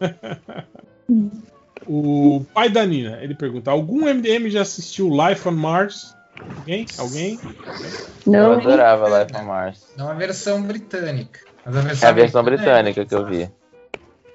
o 1.86 2.44
pai 2.54 2.68
da 2.68 2.84
Nina, 2.84 3.18
ele 3.22 3.34
pergunta: 3.34 3.70
algum 3.70 4.06
MDM 4.06 4.48
já 4.50 4.62
assistiu 4.62 5.08
Life 5.08 5.48
on 5.48 5.52
Mars? 5.52 6.14
Alguém? 6.58 6.86
Alguém? 6.98 7.40
Não. 8.26 8.52
Eu 8.52 8.60
adorava 8.60 9.22
Life 9.22 9.36
on 9.36 9.44
Mars. 9.44 9.86
Não 9.96 10.10
a 10.10 10.14
versão 10.14 10.62
britânica. 10.62 11.40
Mas 11.64 11.76
a 11.76 11.80
versão, 11.80 12.08
é 12.08 12.10
a 12.10 12.14
versão 12.14 12.44
britânica, 12.44 13.04
que 13.04 13.14
eu 13.14 13.26
vi. 13.26 13.50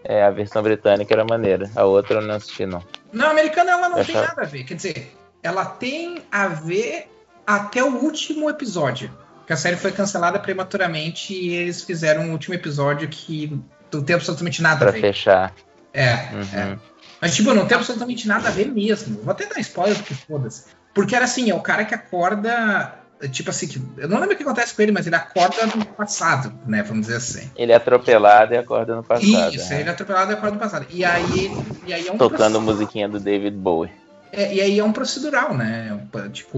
É, 0.04 0.24
a 0.24 0.32
versão 0.32 0.64
britânica 0.64 1.14
era 1.14 1.24
maneira. 1.24 1.70
A 1.76 1.86
outra 1.86 2.20
eu 2.20 2.22
não 2.22 2.36
assisti, 2.36 2.66
não. 2.66 2.84
Não, 3.14 3.28
a 3.28 3.32
americana 3.32 3.72
ela 3.72 3.90
não 3.90 4.00
eu 4.00 4.06
tem 4.06 4.16
achava... 4.16 4.28
nada 4.30 4.42
a 4.42 4.46
ver. 4.46 4.64
Quer 4.64 4.74
dizer, 4.74 5.16
ela 5.44 5.66
tem 5.66 6.24
a 6.32 6.48
ver 6.48 7.08
até 7.46 7.84
o 7.84 7.96
último 7.96 8.50
episódio. 8.50 9.12
Que 9.46 9.54
a 9.54 9.58
série 9.58 9.76
foi 9.76 9.92
cancelada 9.92 10.40
prematuramente 10.40 11.34
e 11.34 11.54
eles 11.54 11.82
fizeram 11.82 12.24
um 12.24 12.32
último 12.32 12.56
episódio 12.56 13.08
que 13.10 13.60
não 13.92 14.04
tem 14.04 14.16
absolutamente 14.16 14.62
nada 14.62 14.80
pra 14.80 14.90
a 14.90 14.92
ver. 14.92 15.00
Pra 15.00 15.10
fechar. 15.10 15.54
É, 15.94 16.14
uhum. 16.14 16.60
é. 16.60 16.80
Mas, 17.20 17.36
tipo, 17.36 17.54
não 17.54 17.68
tem 17.68 17.76
absolutamente 17.76 18.28
nada 18.28 18.48
a 18.48 18.52
ver 18.52 18.68
mesmo. 18.68 19.22
Vou 19.22 19.32
até 19.32 19.46
dar 19.46 19.60
spoiler, 19.60 19.98
porque 19.98 20.14
foda-se. 20.14 20.66
Porque 20.94 21.16
era 21.16 21.26
assim, 21.26 21.50
é 21.50 21.56
o 21.56 21.60
cara 21.60 21.86
que 21.86 21.94
acorda 21.94 23.02
tipo 23.30 23.50
assim, 23.50 23.68
eu 23.98 24.08
não 24.08 24.20
lembro 24.20 24.34
o 24.34 24.38
que 24.38 24.44
acontece 24.44 24.76
com 24.76 24.82
ele, 24.82 24.92
mas 24.92 25.06
ele 25.06 25.16
acorda 25.16 25.66
no 25.76 25.86
passado, 25.86 26.54
né? 26.66 26.82
Vamos 26.84 27.08
dizer 27.08 27.18
assim. 27.18 27.52
Ele 27.56 27.72
é 27.72 27.76
atropelado 27.76 28.54
e 28.54 28.58
acorda 28.58 28.96
no 28.96 29.04
passado. 29.04 29.56
Isso, 29.56 29.70
né? 29.70 29.82
ele 29.82 29.90
é 29.90 29.92
atropelado 29.92 30.32
e 30.32 30.34
acorda 30.34 30.56
no 30.56 30.60
passado. 30.60 30.86
E 30.90 31.06
aí, 31.06 31.52
e 31.86 31.94
aí 31.94 32.08
é 32.08 32.12
um 32.12 32.18
Tocando 32.18 32.60
musiquinha 32.60 33.08
do 33.08 33.20
David 33.20 33.56
Bowie. 33.56 33.92
É, 34.34 34.54
e 34.56 34.62
aí 34.62 34.80
é 34.80 34.84
um 34.84 34.92
procedural, 34.94 35.56
né? 35.56 35.94
Um- 36.14 36.30
Tipo, 36.30 36.58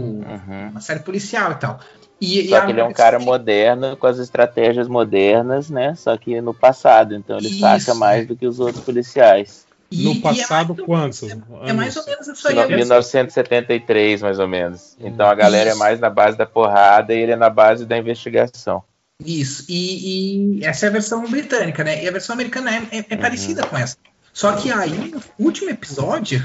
uma 0.71 0.79
série 0.81 0.99
policial 0.99 1.51
e 1.51 1.55
tal. 1.55 1.79
E, 2.21 2.39
e 2.39 2.43
Uhum. 2.43 2.49
Só 2.49 2.55
a- 2.57 2.61
que 2.65 2.71
ele 2.71 2.79
é 2.81 2.83
um 2.85 2.93
cara 2.93 3.19
moderno, 3.19 3.97
com 3.97 4.07
as 4.07 4.17
estratégias 4.19 4.87
modernas, 4.87 5.69
né? 5.69 5.95
Só 5.95 6.15
que 6.17 6.39
no 6.41 6.53
passado. 6.53 7.15
Então 7.15 7.37
ele 7.37 7.49
Isso. 7.49 7.59
saca 7.59 7.93
mais 7.95 8.27
do 8.27 8.35
que 8.35 8.45
os 8.47 8.59
outros 8.59 8.83
policiais. 8.83 9.65
No 9.91 10.19
passado, 10.21 10.75
quantos? 10.85 11.21
É 11.65 11.73
mais 11.73 11.95
ou 11.97 12.05
menos 12.05 12.27
isso 12.27 12.47
aí. 12.47 12.55
No- 12.55 12.61
é- 12.61 12.67
1973, 12.75 14.21
mais 14.21 14.39
ou 14.39 14.47
menos. 14.47 14.95
Então 14.99 15.27
a 15.27 15.35
galera 15.35 15.69
é 15.69 15.73
Isso. 15.73 15.79
mais 15.79 15.99
na 15.99 16.09
base 16.09 16.37
da 16.37 16.45
porrada 16.45 17.13
e 17.13 17.19
ele 17.19 17.31
é 17.31 17.35
na 17.35 17.49
base 17.49 17.85
da 17.85 17.97
investigação. 17.97 18.83
Isso. 19.23 19.65
E, 19.69 20.59
e 20.59 20.65
essa 20.65 20.87
é 20.87 20.89
a 20.89 20.91
versão 20.91 21.29
britânica, 21.29 21.83
né? 21.83 22.03
E 22.03 22.07
a 22.07 22.11
versão 22.11 22.33
americana 22.33 22.71
é, 22.71 22.75
é- 22.75 22.79
Uhum. 22.99 23.05
é 23.09 23.17
parecida 23.17 23.63
com 23.67 23.77
essa. 23.77 23.95
Só 24.33 24.53
que 24.53 24.71
aí, 24.71 25.11
no 25.11 25.21
último 25.45 25.69
episódio, 25.69 26.41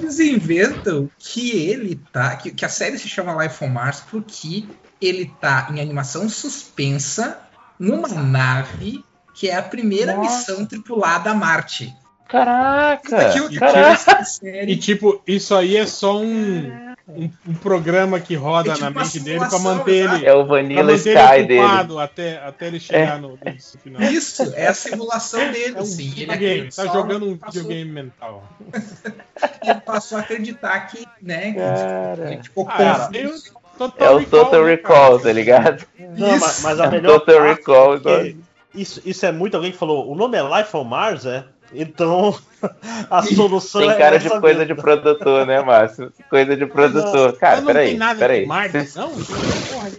eles 0.00 0.18
inventam 0.20 1.10
que 1.18 1.50
ele 1.50 2.00
tá. 2.12 2.36
Que, 2.36 2.50
que 2.50 2.64
a 2.64 2.68
série 2.68 2.98
se 2.98 3.08
chama 3.08 3.42
Life 3.42 3.62
on 3.64 3.68
Mars 3.68 4.02
porque 4.10 4.64
ele 5.00 5.32
tá 5.40 5.68
em 5.70 5.80
animação 5.80 6.28
suspensa 6.28 7.38
numa 7.78 8.08
nave 8.08 9.04
que 9.34 9.48
é 9.48 9.56
a 9.56 9.62
primeira 9.62 10.14
Nossa. 10.16 10.38
missão 10.52 10.66
tripulada 10.66 11.30
a 11.30 11.34
Marte. 11.34 11.94
Caraca! 12.28 13.28
Aqui, 13.28 13.40
o- 13.40 13.50
E, 13.50 13.58
Caraca! 13.58 14.22
e, 14.66 14.76
tipo, 14.76 15.22
isso 15.26 15.54
aí 15.54 15.76
é 15.76 15.86
só 15.86 16.18
um, 16.20 16.89
um, 17.16 17.30
um 17.48 17.54
programa 17.54 18.18
que 18.20 18.34
roda 18.34 18.70
É 18.70 18.74
tipo 18.74 18.84
na 18.84 18.90
uma 18.90 19.02
mente 19.02 19.20
dele 19.20 19.38
pra 19.38 19.50
simulação, 19.50 19.78
manter 19.78 19.92
ele. 20.14 20.26
É 20.26 20.34
o 20.34 20.46
Vanilla 20.46 20.92
Sky 20.94 21.10
ele 21.36 21.46
dele. 21.46 21.98
Até, 22.00 22.38
até 22.38 22.66
ele 22.66 22.80
chegar 22.80 23.16
É. 23.16 23.20
no, 23.20 23.30
no 23.30 23.38
final. 23.82 24.02
Isso, 24.02 24.52
é 24.54 24.66
a 24.68 24.74
simulação 24.74 25.40
dele, 25.52 25.74
É 25.76 25.80
um. 25.80 25.84
Ele, 25.84 25.94
videogame, 25.94 26.32
acredita- 26.34 26.84
tá 26.86 26.92
jogando 26.92 27.26
um 27.26 27.34
videogame 27.34 27.90
mental. 27.90 28.44
ele 29.62 29.80
passou 29.80 30.18
a 30.18 30.20
acreditar 30.20 30.80
que, 30.86 31.06
né, 31.22 31.52
que 31.52 31.58
Cara. 31.58 32.32
ele 32.32 32.42
ficou 32.42 32.64
Cara, 32.66 33.08
confuso. 33.08 33.60
É 33.98 34.10
o 34.10 34.24
Total 34.26 34.62
Recall, 34.64 35.18
tá 35.20 35.32
ligado? 35.32 35.86
Não, 35.98 36.38
mas, 36.38 36.60
mas 36.62 36.80
a 36.80 36.84
É 36.84 36.90
melhor 36.90 37.20
Total 37.20 37.42
Recall. 37.42 37.94
é 37.96 37.98
que 38.24 38.36
isso, 38.74 39.00
isso 39.04 39.24
é 39.26 39.32
muito 39.32 39.56
alguém 39.56 39.72
que 39.72 39.78
falou, 39.78 40.10
o 40.10 40.14
nome 40.14 40.36
é 40.38 40.42
Life 40.42 40.76
on 40.76 40.84
Mars, 40.84 41.24
é? 41.26 41.44
Então 41.72 42.36
a 43.10 43.22
solução 43.22 43.80
Tem 43.80 43.90
é 43.90 43.94
cara 43.96 44.18
de 44.18 44.26
essa 44.26 44.40
coisa 44.40 44.60
mesmo. 44.60 44.74
de 44.74 44.80
produtor, 44.80 45.46
né, 45.46 45.60
Márcio? 45.62 46.12
Coisa 46.28 46.56
de 46.56 46.66
produtor. 46.66 47.32
Cara, 47.38 47.58
não 47.60 47.66
peraí, 47.66 47.88
tem 47.90 47.98
nada 47.98 48.18
peraí. 48.18 48.40
de 48.42 48.46
Marte, 48.46 48.72
Vocês- 48.72 48.94
não? 48.96 49.10
Porra, 49.10 49.90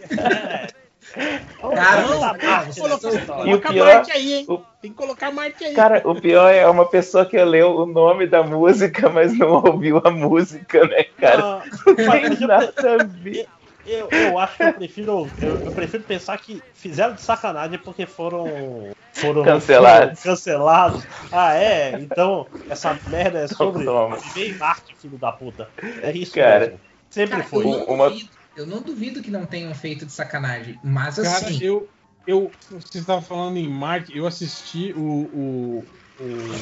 Cara, 1.76 2.02
não, 2.04 2.22
não, 2.22 2.38
cara, 2.38 2.64
você 2.72 2.80
coloca, 2.80 3.12
tá 3.12 3.20
falando. 3.20 3.44
coloca 3.44 3.50
E 3.52 3.54
o 3.56 3.62
pior- 3.74 4.04
aí, 4.14 4.34
hein? 4.34 4.46
o- 4.48 4.58
Tem 4.82 4.92
que 4.92 4.98
colocar 4.98 5.32
Marte 5.32 5.64
aí. 5.64 5.74
Cara, 5.76 6.02
o 6.06 6.16
pior 6.20 6.50
é 6.50 6.68
uma 6.68 6.86
pessoa 6.86 7.26
que 7.26 7.38
leu 7.44 7.76
o 7.76 7.86
nome 7.86 8.28
da 8.28 8.42
música, 8.44 9.10
mas 9.10 9.38
não 9.38 9.64
ouviu 9.64 10.02
a 10.04 10.10
música, 10.12 10.86
né, 10.88 11.04
cara? 11.20 11.44
Ah, 11.44 11.64
Não 11.86 12.06
mas 12.08 12.22
tem 12.30 12.42
eu- 12.42 12.48
nada 12.48 12.74
a 13.02 13.04
ver. 13.04 13.48
Eu, 13.86 14.08
eu 14.12 14.38
acho 14.38 14.58
que 14.58 14.64
eu 14.64 14.74
prefiro. 14.74 15.32
Eu, 15.42 15.60
eu 15.66 15.72
prefiro 15.72 16.04
pensar 16.04 16.38
que 16.38 16.62
fizeram 16.74 17.16
de 17.16 17.22
sacanagem 17.22 17.80
porque 17.80 18.06
foram. 18.06 18.92
Foram 19.14 19.44
Cancelados. 19.44 20.20
foram 20.20 20.36
cancelados. 20.36 21.06
Ah, 21.32 21.54
é? 21.54 22.02
Então 22.02 22.48
essa 22.70 23.00
merda 23.08 23.40
é 23.40 23.48
sobre 23.48 23.86
Toma. 23.86 24.18
viver 24.18 24.54
em 24.54 24.58
Marte, 24.58 24.96
filho 25.00 25.18
da 25.18 25.32
puta. 25.32 25.70
É 26.02 26.12
isso, 26.12 26.34
Cara, 26.34 26.60
mesmo. 26.60 26.80
Sempre 27.10 27.38
Cara, 27.38 27.44
foi. 27.44 27.66
eu, 27.66 27.70
não 27.70 27.86
Uma- 27.96 28.10
duvido, 28.10 28.30
eu 28.56 28.66
não 28.66 28.82
duvido 28.82 29.22
que 29.22 29.32
não 29.32 29.46
tenham 29.46 29.74
feito 29.76 30.06
de 30.06 30.12
sacanagem, 30.12 30.80
mas 30.84 31.20
Cara, 31.20 31.38
assim. 31.38 31.60
eu, 31.64 31.90
eu. 32.26 32.56
Você 32.70 33.00
estava 33.00 33.22
falando 33.22 33.58
em 33.58 33.70
Marte, 33.70 34.16
eu 34.16 34.26
assisti 34.26 34.94
o. 34.96 35.02
O, 35.34 35.88
o, 36.18 36.56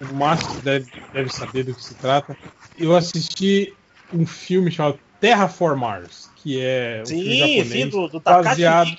o 0.00 0.14
Márcio 0.14 0.62
deve, 0.62 0.86
deve 1.12 1.28
saber 1.28 1.64
do 1.64 1.74
que 1.74 1.82
se 1.82 1.96
trata. 1.96 2.36
Eu 2.76 2.96
assisti 2.96 3.76
um 4.12 4.26
filme 4.26 4.70
chamado 4.70 4.98
Terraformars, 5.20 6.32
que 6.36 6.60
é 6.60 7.02
um 7.02 7.06
filme 7.06 7.34
Sim, 7.34 7.38
japonês 7.38 7.68
sim, 7.70 7.88
do, 7.90 8.08
do 8.08 8.20
baseado. 8.20 8.90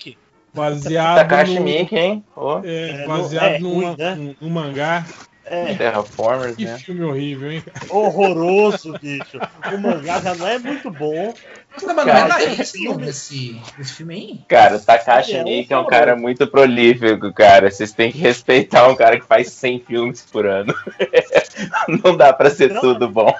Baseado 0.55 1.15
Takashi 1.17 1.55
no, 1.59 1.65
Miike, 1.65 1.95
hein? 1.97 2.23
Pô, 2.33 2.59
é, 2.63 3.03
É, 3.03 3.07
baseado 3.07 3.43
é 3.55 3.59
numa- 3.59 3.89
ruim, 3.89 3.95
né? 3.97 4.15
num, 4.15 4.35
num 4.41 4.49
mangá. 4.49 5.05
É 5.47 5.75
Terraformers, 5.75 6.55
Que 6.55 6.65
né? 6.65 6.79
filme 6.79 7.03
horrível, 7.03 7.51
hein? 7.51 7.63
horroroso, 7.87 8.93
bicho. 8.99 9.39
O 9.71 9.77
mangá 9.77 10.19
já 10.19 10.33
não 10.33 10.47
é 10.47 10.57
muito 10.57 10.89
bom. 10.89 11.35
Nossa, 11.71 11.93
mas 11.93 12.05
não 12.07 12.13
Cara, 12.13 12.33
é 12.41 12.45
tem 12.47 12.55
da 12.55 12.63
isso 12.63 12.71
filme. 12.73 13.05
desse, 13.05 13.61
desse 13.77 13.93
filme 13.93 14.15
aí? 14.15 14.39
Cara, 14.47 14.77
o 14.77 14.79
Takashi 14.79 15.35
É, 15.35 15.43
Miike 15.43 15.71
é 15.71 15.77
um 15.77 15.85
cara 15.85 16.15
muito 16.15 16.47
prolífico, 16.47 17.31
cara. 17.31 17.69
Vocês 17.69 17.91
têm 17.91 18.11
que 18.11 18.17
respeitar 18.17 18.87
um 18.87 18.95
cara 18.95 19.19
que 19.19 19.25
faz 19.27 19.51
100 19.51 19.79
filmes 19.81 20.21
por 20.31 20.47
ano. 20.47 20.73
Não 22.03 22.17
dá 22.17 22.33
pra 22.33 22.49
ser 22.49 22.71
Não. 22.73 22.81
tudo 22.81 23.07
bom. 23.07 23.31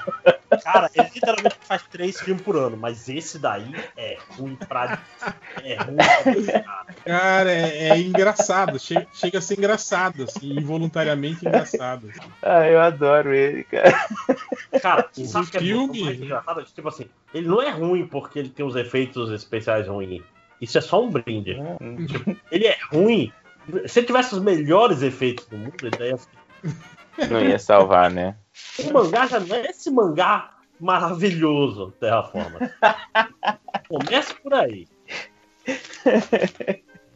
Cara, 0.63 0.89
ele 0.93 1.09
literalmente 1.13 1.55
faz 1.61 1.83
três 1.83 2.19
filmes 2.21 2.43
por 2.43 2.55
ano, 2.55 2.77
mas 2.77 3.09
esse 3.09 3.39
daí 3.39 3.73
é 3.97 4.17
ruim 4.37 4.55
pra. 4.55 4.99
É 5.63 5.75
ruim 5.75 5.95
pra 6.45 6.61
cara. 6.61 6.85
Cara, 7.05 7.51
é, 7.51 7.89
é 7.89 7.97
engraçado. 7.99 8.79
Chega, 8.79 9.07
chega 9.13 9.37
a 9.39 9.41
ser 9.41 9.57
engraçado, 9.57 10.23
assim, 10.23 10.51
involuntariamente 10.57 11.45
engraçado. 11.45 12.11
Ah, 12.41 12.67
eu 12.67 12.79
adoro 12.79 13.33
ele, 13.33 13.63
cara. 13.65 14.07
Cara, 14.81 15.09
O 15.17 15.25
sabe 15.25 15.47
o 15.47 15.49
que 15.51 15.57
é 15.57 15.59
filme- 15.59 15.85
muito 15.87 16.05
mais 16.05 16.21
engraçado? 16.21 16.63
Tipo 16.63 16.87
assim, 16.89 17.05
ele 17.33 17.47
não 17.47 17.61
é 17.61 17.69
ruim 17.71 18.05
porque 18.07 18.39
ele 18.39 18.49
tem 18.49 18.65
os 18.65 18.75
efeitos 18.75 19.31
especiais 19.31 19.87
ruins. 19.87 20.23
Isso 20.61 20.77
é 20.77 20.81
só 20.81 21.03
um 21.03 21.09
brinde. 21.09 21.57
Tipo, 22.07 22.37
ele 22.51 22.65
é 22.67 22.77
ruim. 22.91 23.31
Se 23.87 23.99
ele 23.99 24.07
tivesse 24.07 24.35
os 24.35 24.41
melhores 24.41 25.01
efeitos 25.01 25.45
do 25.47 25.57
mundo, 25.57 25.73
ele 25.81 25.91
daí 25.97 26.09
ia 26.11 27.27
Não 27.29 27.41
ia 27.41 27.57
salvar, 27.59 28.11
né? 28.11 28.35
O 28.79 28.93
mangá 28.93 29.27
já 29.27 29.39
não 29.39 29.55
é 29.55 29.65
esse 29.69 29.89
mangá 29.89 30.51
maravilhoso, 30.79 31.93
Terraforma. 31.99 32.59
Comece 33.87 34.33
por 34.41 34.53
aí. 34.53 34.87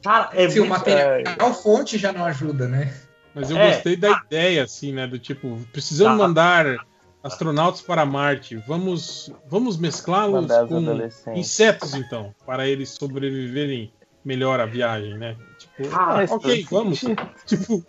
Cara, 0.04 0.30
é 0.34 0.50
Se 0.50 0.60
o 0.60 0.66
muito... 0.66 0.80
material 0.80 1.54
fonte 1.54 1.98
já 1.98 2.12
não 2.14 2.26
ajuda, 2.26 2.68
né? 2.68 2.94
Mas 3.36 3.50
eu 3.52 3.58
É. 3.58 3.74
gostei 3.74 3.96
da 3.96 4.22
ideia, 4.26 4.64
assim, 4.64 4.94
né? 4.94 5.06
Do 5.08 5.20
tipo, 5.20 5.60
precisamos 5.72 6.18
Tá. 6.20 6.28
mandar 6.28 6.78
astronautas 7.24 7.82
para 7.82 8.06
Marte. 8.06 8.56
Vamos, 8.68 9.32
vamos 9.48 9.78
mesclá-los 9.78 10.48
com 10.68 11.34
insetos, 11.36 11.94
então, 11.94 12.34
para 12.46 12.68
eles 12.68 12.90
sobreviverem 12.92 13.94
melhor 14.24 14.60
à 14.60 14.66
viagem, 14.66 15.18
né? 15.18 15.36
Tipo, 15.58 15.96
Ah, 15.96 16.26
ok, 16.30 16.66
vamos. 16.72 17.02
Tipo, 17.46 17.86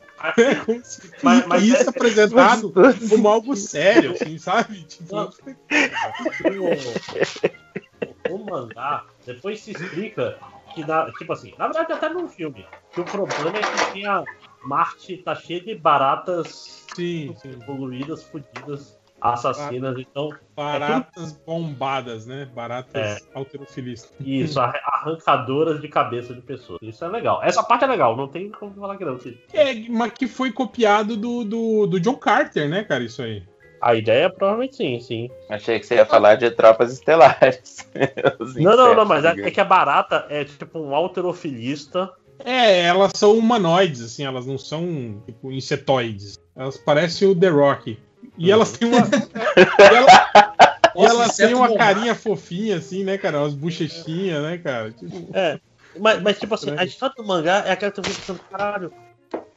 Mas- 1.23 1.47
mas 1.47 1.63
isso 1.63 1.83
é- 1.83 1.89
apresentado 1.89 2.73
como 3.09 3.29
algo 3.29 3.57
sério, 3.57 4.13
assim, 4.13 4.39
sabe? 4.39 4.85
Tipo, 4.85 5.17
Não. 5.17 5.31
o, 8.29 8.35
o 8.35 8.45
mangá 8.45 9.05
depois 9.25 9.61
se 9.61 9.73
explica 9.73 10.39
que, 10.75 10.85
na, 10.85 11.11
tipo 11.13 11.33
assim, 11.33 11.55
na 11.59 11.67
verdade 11.67 11.93
até 11.93 12.09
num 12.09 12.29
filme, 12.29 12.67
que 12.93 13.01
o 13.01 13.05
problema 13.05 13.59
é 13.59 13.61
que 13.61 13.93
tinha 13.93 14.25
Marte 14.63 15.17
tá 15.19 15.35
cheio 15.35 15.65
de 15.65 15.75
baratas 15.75 16.87
sim, 16.95 17.35
sim. 17.41 17.59
poluídas, 17.65 18.25
fodidas, 18.25 19.00
assassinas, 19.21 19.97
então 19.99 20.31
Baratas 20.57 21.33
bombadas, 21.47 22.27
né? 22.27 22.49
Baratas 22.55 22.95
É. 22.95 23.19
alterofilistas. 23.35 24.13
isso, 24.21 24.61
arra- 24.61 24.81
arrancadoras 24.85 25.81
de 25.81 25.89
cabeça 25.89 26.35
de 26.35 26.41
pessoas. 26.41 26.79
Isso 26.83 27.05
é 27.05 27.09
legal. 27.09 27.41
Essa 27.43 27.63
parte 27.63 27.85
é 27.85 27.87
legal, 27.87 28.17
não 28.17 28.29
tem 28.29 28.51
como 28.51 28.75
falar 28.75 28.97
que 28.97 29.05
não. 29.05 29.19
É, 29.53 29.75
mas 29.89 30.13
que 30.13 30.27
foi 30.27 30.53
copiado 30.53 31.17
do, 31.17 31.45
do, 31.45 31.87
do 31.87 32.01
John 32.01 32.17
Carter, 32.17 32.69
né, 32.69 32.85
cara? 32.85 33.03
Isso 33.05 33.23
aí. 33.23 33.43
A 33.81 33.95
ideia 33.95 34.29
provavelmente 34.29 34.77
sim, 34.77 35.01
sim. 35.01 35.31
Achei 35.49 35.81
que 35.81 35.87
você 35.87 35.95
ia 35.95 36.05
falar 36.05 36.35
de 36.35 36.51
tropas 36.51 36.93
estelares. 36.93 37.89
Não, 38.57 38.77
não, 38.77 38.95
não, 38.95 39.05
mas 39.07 39.25
é, 39.25 39.31
é 39.31 39.51
que 39.51 39.61
a 39.61 39.65
barata 39.65 40.27
é 40.29 40.45
tipo 40.45 40.79
um 40.79 40.95
alterofilista. 40.95 42.11
É, 42.45 42.83
elas 42.83 43.13
são 43.15 43.37
humanoides, 43.37 44.03
assim, 44.03 44.25
elas 44.25 44.47
não 44.47 44.57
são, 44.59 45.23
tipo, 45.27 45.51
insetoides. 45.53 46.39
Elas 46.57 46.77
parecem 46.79 47.29
o 47.29 47.35
The 47.39 47.49
Rock. 47.49 47.99
E 48.41 48.51
elas 48.51 48.73
têm 48.73 48.89
uma. 48.89 49.01
e 49.57 49.95
ela- 49.95 50.55
e 50.97 50.99
Nossa, 51.03 51.15
elas 51.15 51.37
têm 51.37 51.55
uma 51.55 51.69
bom. 51.69 51.77
carinha 51.77 52.15
fofinha, 52.15 52.79
assim, 52.79 53.05
né, 53.05 53.19
cara? 53.19 53.39
Umas 53.39 53.55
bochechinhas, 53.55 54.43
né, 54.43 54.59
cara? 54.59 54.91
Tipo, 54.91 55.29
É. 55.37 55.61
Mas, 55.99 56.23
mas 56.23 56.39
tipo 56.39 56.55
assim, 56.55 56.75
a 56.77 56.85
história 56.85 57.15
do 57.17 57.25
mangá 57.25 57.65
é 57.67 57.73
aquela 57.73 57.91
que 57.93 58.01
tu 58.01 58.09
fica 58.09 58.21
pensando, 58.21 58.41
caralho, 58.51 58.93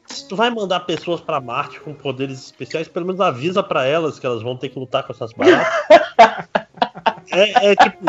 se 0.07 0.27
tu 0.27 0.35
vai 0.35 0.49
mandar 0.49 0.81
pessoas 0.81 1.21
pra 1.21 1.39
Marte 1.39 1.79
com 1.79 1.93
poderes 1.93 2.39
especiais, 2.45 2.87
pelo 2.87 3.05
menos 3.05 3.21
avisa 3.21 3.63
pra 3.63 3.85
elas 3.85 4.19
que 4.19 4.25
elas 4.25 4.41
vão 4.41 4.57
ter 4.57 4.69
que 4.69 4.77
lutar 4.79 5.03
com 5.03 5.13
essas 5.13 5.31
baratas. 5.31 5.73
é, 7.31 7.71
é 7.71 7.75
tipo, 7.75 8.05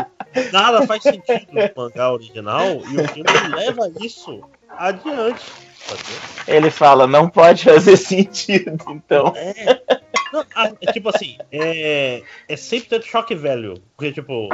nada 0.53 0.87
faz 0.87 1.03
sentido 1.03 1.47
no 1.53 1.71
mangá 1.77 2.13
original 2.13 2.67
e 2.67 2.97
o 2.97 3.09
filme 3.09 3.55
leva 3.55 3.91
isso 4.01 4.41
adiante. 4.71 5.45
sacou? 5.87 6.15
Ele 6.49 6.71
fala, 6.71 7.07
não 7.07 7.29
pode 7.29 7.65
fazer 7.65 7.97
sentido, 7.97 8.77
então. 8.89 9.35
Não, 10.35 10.45
a- 10.55 10.73
é 10.81 10.93
tipo 10.93 11.09
assim, 11.09 11.37
é, 11.53 12.23
é 12.49 12.55
100% 12.55 13.03
choque 13.05 13.35
velho. 13.35 13.75
Porque, 13.97 14.13
tipo, 14.13 14.49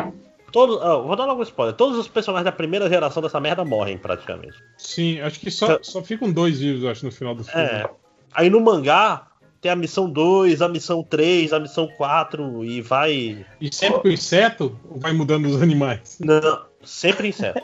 Todo, 0.52 0.80
ó, 0.82 1.02
vou 1.02 1.14
dar 1.14 1.26
logo 1.26 1.38
um 1.40 1.44
spoiler. 1.44 1.76
Todos 1.76 1.96
os 1.96 2.08
personagens 2.08 2.44
da 2.44 2.50
primeira 2.50 2.88
geração 2.88 3.22
dessa 3.22 3.38
merda 3.38 3.64
morrem, 3.64 3.96
praticamente. 3.96 4.58
Sim, 4.76 5.20
acho 5.20 5.38
que 5.38 5.48
só, 5.48 5.78
só 5.80 6.02
ficam 6.02 6.32
dois 6.32 6.58
vivos, 6.58 6.84
acho, 6.86 7.04
no 7.04 7.12
final 7.12 7.36
do 7.36 7.44
filme. 7.44 7.62
É. 7.62 7.88
Aí 8.32 8.50
no 8.50 8.60
mangá 8.60 9.28
tem 9.60 9.70
a 9.70 9.76
missão 9.76 10.10
2, 10.10 10.60
a 10.60 10.68
missão 10.68 11.04
3, 11.04 11.52
a 11.52 11.60
missão 11.60 11.86
4 11.86 12.64
e 12.64 12.80
vai. 12.82 13.46
E 13.60 13.72
sempre 13.72 14.00
com 14.00 14.08
inseto 14.08 14.76
ou 14.90 14.98
vai 14.98 15.12
mudando 15.12 15.46
os 15.46 15.62
animais? 15.62 16.18
Não, 16.18 16.64
sempre 16.82 17.28
inseto. 17.28 17.60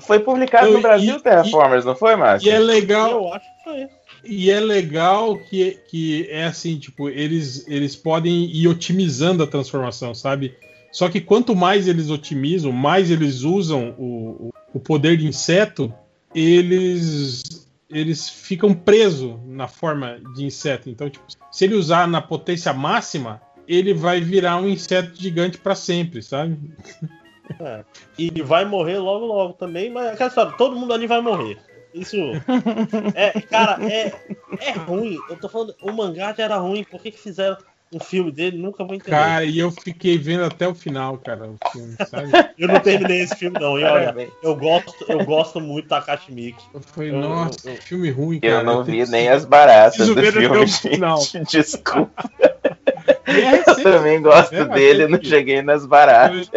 Foi 0.00 0.20
publicado 0.20 0.68
Eu- 0.68 0.74
no 0.74 0.80
Brasil 0.80 1.16
e- 1.16 1.20
Terraformers, 1.22 1.84
não 1.84 1.94
foi, 1.96 2.16
Márcio? 2.16 2.48
E 2.48 2.50
é 2.50 2.58
legal. 2.58 3.10
Eu 3.10 3.34
acho 3.34 3.44
que 3.58 3.64
foi. 3.64 3.88
E 4.28 4.50
é 4.50 4.60
legal 4.60 5.38
que, 5.38 5.78
que 5.88 6.28
é 6.28 6.44
assim, 6.44 6.78
tipo, 6.78 7.08
eles, 7.08 7.66
eles 7.66 7.96
podem 7.96 8.44
ir 8.44 8.68
otimizando 8.68 9.42
a 9.42 9.46
transformação, 9.46 10.14
sabe? 10.14 10.54
Só 10.92 11.08
que 11.08 11.18
quanto 11.18 11.56
mais 11.56 11.88
eles 11.88 12.10
otimizam, 12.10 12.70
mais 12.70 13.10
eles 13.10 13.40
usam 13.40 13.94
o, 13.98 14.50
o, 14.74 14.78
poder 14.78 15.16
de 15.16 15.26
inseto, 15.26 15.92
eles 16.34 17.42
eles 17.88 18.28
ficam 18.28 18.74
presos 18.74 19.34
na 19.46 19.66
forma 19.66 20.20
de 20.34 20.44
inseto. 20.44 20.90
Então, 20.90 21.08
tipo, 21.08 21.24
se 21.50 21.64
ele 21.64 21.74
usar 21.74 22.06
na 22.06 22.20
potência 22.20 22.70
máxima, 22.74 23.40
ele 23.66 23.94
vai 23.94 24.20
virar 24.20 24.58
um 24.58 24.68
inseto 24.68 25.18
gigante 25.18 25.56
para 25.56 25.74
sempre, 25.74 26.22
sabe? 26.22 26.58
É. 27.58 27.82
E 28.18 28.42
vai 28.42 28.66
morrer 28.66 28.98
logo, 28.98 29.24
logo 29.24 29.54
também, 29.54 29.90
mas 29.90 30.20
aquela 30.20 30.52
todo 30.52 30.76
mundo 30.76 30.92
ali 30.92 31.06
vai 31.06 31.22
morrer. 31.22 31.58
Isso. 31.94 32.16
É, 33.14 33.40
cara, 33.42 33.78
é, 33.90 34.12
é 34.60 34.70
ruim. 34.72 35.18
Eu 35.28 35.36
tô 35.36 35.48
falando, 35.48 35.74
o 35.82 35.92
mangá 35.92 36.34
já 36.36 36.44
era 36.44 36.56
ruim, 36.56 36.84
por 36.84 37.00
que, 37.02 37.10
que 37.10 37.18
fizeram 37.18 37.56
um 37.92 37.98
filme 37.98 38.30
dele? 38.30 38.58
Nunca 38.58 38.84
vou 38.84 38.94
entender. 38.94 39.10
Cara, 39.16 39.44
e 39.44 39.58
eu 39.58 39.70
fiquei 39.70 40.18
vendo 40.18 40.44
até 40.44 40.68
o 40.68 40.74
final, 40.74 41.16
cara, 41.18 41.48
o 41.48 41.56
filme, 41.72 41.96
sabe? 42.06 42.30
Eu 42.58 42.68
não 42.68 42.80
terminei 42.80 43.20
esse 43.22 43.36
filme, 43.36 43.58
não. 43.58 43.78
E 43.78 43.84
olha, 43.84 44.14
eu 44.42 44.56
gosto, 44.56 45.04
eu 45.08 45.24
gosto 45.24 45.60
muito 45.60 45.88
da 45.88 46.00
Takashi 46.00 46.32
Miike. 46.32 46.62
Foi, 46.92 47.08
Eu- 47.10 47.14
nossa, 47.20 47.70
eu- 47.70 47.76
que 47.76 47.82
filme 47.82 48.10
ruim, 48.10 48.40
cara. 48.40 48.54
Eu 48.54 48.64
não 48.64 48.82
vi 48.84 49.08
nem 49.08 49.28
as 49.28 49.44
baratas 49.44 50.06
do 50.08 50.14
filme, 50.22 50.66
gente. 50.66 50.90
final. 50.90 51.18
Desculpa. 51.48 52.30
É 53.28 53.70
Eu 53.70 53.82
também 53.82 54.22
gosto 54.22 54.54
é, 54.54 54.64
dele, 54.64 55.06
mas 55.06 55.20
não 55.20 55.28
cheguei 55.28 55.60
nas 55.60 55.84
baratas. 55.84 56.50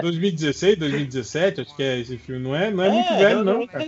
2016, 0.00 0.78
2017, 0.78 1.60
acho 1.62 1.76
que 1.76 1.82
é 1.82 1.98
esse 1.98 2.18
filme. 2.18 2.42
Não 2.42 2.54
é, 2.54 2.70
não 2.70 2.84
é, 2.84 2.88
É, 2.88 2.90
muito 2.92 3.14
velho, 3.16 3.44
não, 3.44 3.66
cara. 3.66 3.86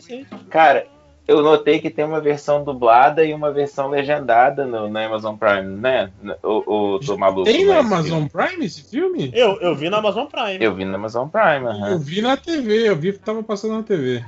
Cara, 0.49 0.87
eu 1.28 1.42
notei 1.42 1.78
que 1.78 1.91
tem 1.91 2.07
uma 2.07 2.23
versão 2.23 2.65
dublada 2.65 3.23
e 3.23 3.35
uma 3.35 3.53
versão 3.53 3.91
legendada 3.91 4.65
no, 4.65 4.89
na 4.89 5.05
Amazon 5.05 5.37
Prime, 5.37 5.76
né? 5.76 6.10
O, 6.42 6.94
o 6.94 6.99
do 6.99 7.19
maluco. 7.19 7.44
Tem 7.44 7.67
no 7.67 7.74
mas 7.74 7.87
Amazon 7.87 8.26
Prime 8.26 8.65
esse 8.65 8.83
filme? 8.83 9.31
Eu, 9.35 9.60
eu 9.60 9.74
vi 9.74 9.91
na 9.91 9.99
Amazon 9.99 10.24
Prime. 10.24 10.57
Eu 10.58 10.74
vi 10.74 10.87
na 10.87 10.94
Amazon 10.94 11.28
Prime, 11.28 11.67
aham. 11.67 11.91
Eu 11.91 11.99
vi 11.99 12.23
na 12.23 12.35
TV, 12.35 12.89
eu 12.89 12.97
vi 12.97 13.12
que 13.12 13.19
tava 13.19 13.42
passando 13.42 13.74
na 13.74 13.83
TV. 13.83 14.24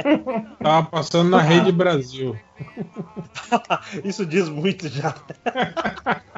tava 0.62 0.86
passando 0.86 1.28
na 1.28 1.42
Rede 1.42 1.70
Brasil. 1.70 2.34
Isso 4.04 4.24
diz 4.24 4.48
muito 4.48 4.88
já. 4.88 5.14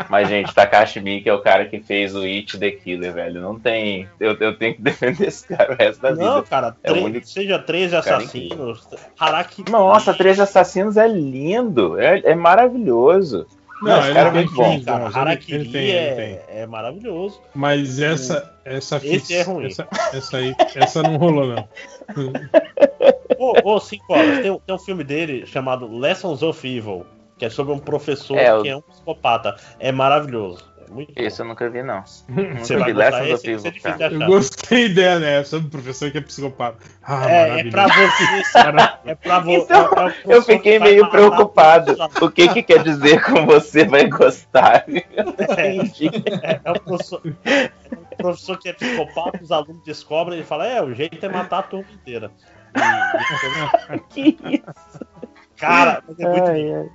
Mas, 0.08 0.28
gente, 0.28 0.54
Takashi 0.54 1.00
Miike 1.00 1.28
é 1.28 1.32
o 1.34 1.42
cara 1.42 1.66
que 1.66 1.80
fez 1.80 2.14
o 2.14 2.22
It 2.22 2.58
The 2.58 2.70
Killer, 2.70 3.12
velho. 3.12 3.40
Não 3.40 3.58
tem. 3.58 4.08
Eu, 4.18 4.34
eu 4.38 4.56
tenho 4.56 4.74
que 4.74 4.82
defender 4.82 5.28
esse 5.28 5.46
cara 5.46 5.72
o 5.72 5.76
resto 5.76 6.00
da 6.02 6.14
Não, 6.14 6.36
vida. 6.36 6.46
cara, 6.48 6.76
é 6.82 6.92
único. 6.92 7.26
seja 7.26 7.58
13 7.58 8.00
cara 8.02 8.16
assassinos, 8.16 8.88
Haraki. 9.18 9.64
Nossa, 9.70 10.14
Três 10.14 10.40
Assassinos 10.40 10.96
é 10.96 11.06
lindo. 11.06 11.98
É, 12.00 12.20
é 12.20 12.34
maravilhoso. 12.34 13.46
Não, 13.82 13.98
esse 13.98 14.06
ele 14.08 14.14
cara 14.14 14.28
é 14.28 14.32
tem 14.32 14.40
muito 14.44 14.54
bom. 14.54 14.82
Cara, 14.84 14.98
Não, 15.00 15.06
ele- 15.08 15.18
Harakiri 15.18 15.54
ele 15.60 15.68
tem, 15.70 15.82
ele 15.82 15.92
é, 15.92 16.44
é 16.48 16.66
maravilhoso. 16.66 17.42
Mas 17.54 18.00
essa, 18.00 18.54
essa 18.64 18.98
Esse 19.04 19.34
é 19.34 19.42
ruim. 19.42 19.66
Essa, 19.66 19.86
essa 20.14 20.36
aí, 20.38 20.54
essa 20.74 21.02
não 21.02 21.16
rolou, 21.18 21.46
não. 21.54 21.68
Ô, 23.38 23.74
ô, 23.74 23.80
5 23.80 24.12
horas, 24.12 24.40
tem, 24.40 24.50
um- 24.50 24.58
tem 24.58 24.74
um 24.74 24.78
filme 24.78 25.04
dele 25.04 25.46
chamado 25.46 25.86
Lessons 25.98 26.42
of 26.42 26.66
Evil, 26.66 27.04
que 27.38 27.44
é 27.44 27.50
sobre 27.50 27.72
um 27.72 27.78
professor 27.78 28.38
É, 28.38 28.60
que 28.62 28.68
é 28.68 28.76
um 28.76 28.80
psicopata. 28.80 29.56
É 29.78 29.92
maravilhoso. 29.92 30.64
É 30.88 30.92
muito 30.92 31.12
bom. 31.14 31.22
Esse 31.22 31.42
eu 31.42 31.46
nunca 31.46 31.68
vi, 31.70 31.82
não. 31.82 32.02
Você 32.06 32.22
Nunca 32.28 32.78
vai 32.78 32.84
vi 32.84 32.92
gostar, 32.92 32.94
Lessons 32.94 33.24
esse 33.24 33.32
of 33.34 33.40
ser 33.62 33.68
Evil, 33.68 33.82
cara. 33.82 34.14
Eu 34.14 34.26
gostei 34.26 34.88
dela, 34.88 35.20
né? 35.20 35.44
Sobre 35.44 35.66
o 35.66 35.70
professor 35.70 36.10
que 36.10 36.18
é 36.18 36.20
psicopata. 36.20 36.78
Ah, 37.02 37.30
É, 37.30 37.60
é 37.60 37.70
pra 37.70 37.86
você. 37.88 38.24
É 39.04 39.14
pra 39.14 39.40
você. 39.40 39.56
Então, 39.56 39.90
é- 39.96 40.08
é 40.08 40.36
Eu 40.36 40.42
fiquei 40.42 40.78
meio 40.78 41.10
preocupado. 41.10 41.96
O 42.20 42.30
que 42.30 42.48
que 42.48 42.62
quer 42.62 42.82
dizer 42.82 43.22
com 43.24 43.46
você 43.46 43.84
vai 43.84 44.06
gostar? 44.08 44.84
É, 45.56 46.60
é 46.64 46.70
o 46.72 46.80
professor, 46.80 47.20
é 47.44 47.70
o 48.12 48.16
professor 48.16 48.58
que 48.58 48.68
é 48.68 48.72
psicopata, 48.72 49.40
os 49.42 49.50
alunos 49.52 49.82
descobrem 49.84 50.40
e 50.40 50.44
fala: 50.44 50.66
É, 50.66 50.82
o 50.82 50.94
jeito 50.94 51.24
é 51.24 51.28
matar 51.28 51.58
a 51.60 51.62
turma 51.62 51.86
inteira. 51.92 52.30
E- 52.74 53.98
que 54.10 54.36
isso? 54.44 55.06
Cara, 55.56 56.02
mas 56.06 56.18
é 56.18 56.28
muito 56.28 56.48
Ai, 56.50 56.62
lindo. 56.62 56.90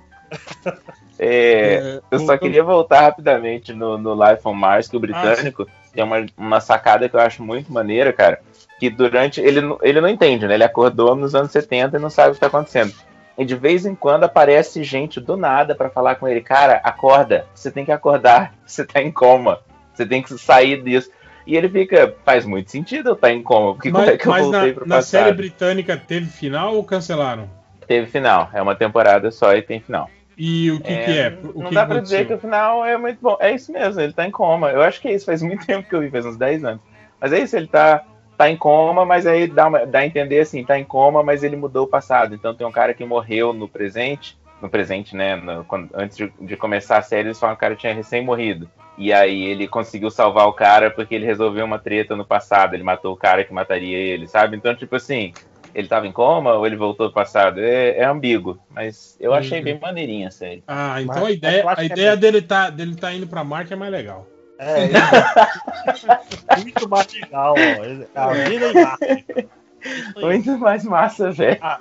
É, 1.18 2.00
eu 2.10 2.18
só 2.20 2.36
queria 2.36 2.64
voltar 2.64 3.00
rapidamente 3.02 3.72
no, 3.72 3.96
no 3.98 4.14
Life 4.14 4.42
on 4.46 4.54
Mars, 4.54 4.88
que 4.88 4.96
o 4.96 5.00
britânico 5.00 5.66
tem 5.92 6.02
uma, 6.02 6.24
uma 6.36 6.60
sacada 6.60 7.08
que 7.08 7.14
eu 7.14 7.20
acho 7.20 7.42
muito 7.42 7.72
maneira, 7.72 8.12
cara. 8.12 8.40
Que 8.80 8.90
durante. 8.90 9.40
Ele, 9.40 9.60
não- 9.60 9.78
ele 9.82 10.00
não 10.00 10.08
entende, 10.08 10.46
né? 10.46 10.54
Ele 10.54 10.64
acordou 10.64 11.14
nos 11.14 11.34
anos 11.34 11.52
70 11.52 11.96
e 11.96 12.00
não 12.00 12.10
sabe 12.10 12.30
o 12.30 12.34
que 12.34 12.40
tá 12.40 12.46
acontecendo. 12.48 12.92
E 13.38 13.44
de 13.44 13.54
vez 13.54 13.86
em 13.86 13.94
quando 13.94 14.24
aparece 14.24 14.82
gente 14.82 15.20
do 15.20 15.36
nada 15.36 15.74
pra 15.74 15.88
falar 15.90 16.16
com 16.16 16.26
ele: 16.26 16.40
Cara, 16.40 16.80
acorda, 16.82 17.46
você 17.54 17.70
tem 17.70 17.84
que 17.84 17.92
acordar, 17.92 18.54
você 18.66 18.84
tá 18.84 19.00
em 19.00 19.12
coma, 19.12 19.60
você 19.94 20.04
tem 20.06 20.22
que 20.22 20.36
sair 20.38 20.82
disso. 20.82 21.10
E 21.46 21.56
ele 21.56 21.68
fica: 21.68 22.14
Faz 22.24 22.44
muito 22.44 22.70
sentido 22.70 23.10
eu 23.10 23.14
estar 23.14 23.30
em 23.30 23.42
coma, 23.42 23.74
porque 23.74 23.90
como 23.90 24.02
é 24.04 24.06
Mas, 24.08 24.16
que 24.20 24.26
eu 24.26 24.30
mas 24.32 24.42
voltei 24.42 24.68
na, 24.68 24.74
pro 24.74 24.88
na 24.88 24.96
passado? 24.96 25.10
série 25.24 25.36
britânica 25.36 25.96
teve 25.96 26.26
final 26.26 26.74
ou 26.74 26.84
cancelaram? 26.84 27.48
Teve 27.86 28.06
final, 28.06 28.48
é 28.52 28.60
uma 28.62 28.74
temporada 28.74 29.30
só 29.30 29.54
e 29.54 29.62
tem 29.62 29.80
final. 29.80 30.08
E 30.44 30.72
o 30.72 30.80
que, 30.80 30.96
que 31.04 31.18
é? 31.20 31.38
O 31.54 31.60
não 31.62 31.68
que 31.68 31.74
dá 31.76 31.86
pra 31.86 32.00
dizer 32.00 32.26
que 32.26 32.34
o 32.34 32.38
final 32.38 32.84
é 32.84 32.96
muito 32.98 33.18
bom. 33.22 33.36
É 33.38 33.52
isso 33.52 33.70
mesmo, 33.70 34.00
ele 34.00 34.12
tá 34.12 34.26
em 34.26 34.30
coma. 34.32 34.70
Eu 34.72 34.82
acho 34.82 35.00
que 35.00 35.06
é 35.06 35.14
isso, 35.14 35.24
faz 35.24 35.40
muito 35.40 35.64
tempo 35.64 35.88
que 35.88 35.94
eu 35.94 36.00
vi, 36.00 36.10
faz 36.10 36.26
uns 36.26 36.36
10 36.36 36.64
anos. 36.64 36.80
Mas 37.20 37.32
é 37.32 37.38
isso, 37.38 37.56
ele 37.56 37.68
tá, 37.68 38.02
tá 38.36 38.50
em 38.50 38.56
coma, 38.56 39.04
mas 39.04 39.24
aí 39.24 39.46
dá, 39.46 39.68
uma- 39.68 39.86
dá 39.86 40.00
a 40.00 40.06
entender 40.06 40.40
assim, 40.40 40.64
tá 40.64 40.76
em 40.76 40.82
coma, 40.84 41.22
mas 41.22 41.44
ele 41.44 41.54
mudou 41.54 41.84
o 41.84 41.88
passado. 41.88 42.34
Então 42.34 42.52
tem 42.56 42.66
um 42.66 42.72
cara 42.72 42.92
que 42.92 43.04
morreu 43.04 43.52
no 43.52 43.68
presente, 43.68 44.36
no 44.60 44.68
presente, 44.68 45.14
né? 45.14 45.36
no- 45.36 45.62
quando- 45.62 45.90
antes 45.94 46.16
de, 46.16 46.32
de 46.40 46.56
começar 46.56 46.98
a 46.98 47.02
série, 47.02 47.28
eles 47.28 47.38
falam 47.38 47.54
que 47.54 47.60
o 47.60 47.60
cara 47.60 47.76
tinha 47.76 47.94
recém-morrido. 47.94 48.68
E 48.98 49.12
aí 49.12 49.44
ele 49.44 49.68
conseguiu 49.68 50.10
salvar 50.10 50.48
o 50.48 50.52
cara 50.52 50.90
porque 50.90 51.14
ele 51.14 51.24
resolveu 51.24 51.64
uma 51.64 51.78
treta 51.78 52.16
no 52.16 52.24
passado. 52.26 52.74
Ele 52.74 52.82
matou 52.82 53.12
o 53.12 53.16
cara 53.16 53.44
que 53.44 53.52
mataria 53.54 53.96
ele, 53.96 54.26
sabe? 54.26 54.56
Então, 54.56 54.74
tipo 54.74 54.96
assim, 54.96 55.32
ele 55.74 55.88
tava 55.88 56.06
em 56.06 56.12
coma 56.12 56.52
ou 56.54 56.66
ele 56.66 56.76
voltou 56.76 57.08
do 57.08 57.14
passado? 57.14 57.60
É, 57.60 57.98
é 57.98 58.04
ambíguo. 58.04 58.58
Mas 58.70 59.16
eu 59.20 59.32
achei 59.34 59.58
Uhum. 59.58 59.64
bem 59.64 59.78
maneirinha 59.80 60.28
a 60.28 60.30
série. 60.30 60.62
Ah, 60.66 61.00
então 61.00 61.14
Mas- 61.16 61.24
a 61.26 61.30
ideia, 61.30 61.62
eu 61.62 61.68
acho 61.68 61.80
a 61.80 61.84
é 61.84 61.86
ideia 61.86 62.10
bem- 62.12 62.20
dele, 62.20 62.42
tá, 62.42 62.70
dele 62.70 62.96
tá 62.96 63.12
indo 63.12 63.26
pra 63.26 63.42
Marte 63.44 63.72
é 63.72 63.76
mais 63.76 63.90
legal. 63.92 64.26
É, 64.58 64.88
muito 66.62 66.88
mais 66.88 67.12
legal, 67.12 67.54
ó. 67.56 68.20
A 68.20 68.32
vida 68.32 68.70
em 68.70 68.74
Marte. 68.84 69.48
Muito 70.20 70.58
mais 70.58 70.84
massa, 70.84 71.32
velho. 71.32 71.58
A, 71.60 71.80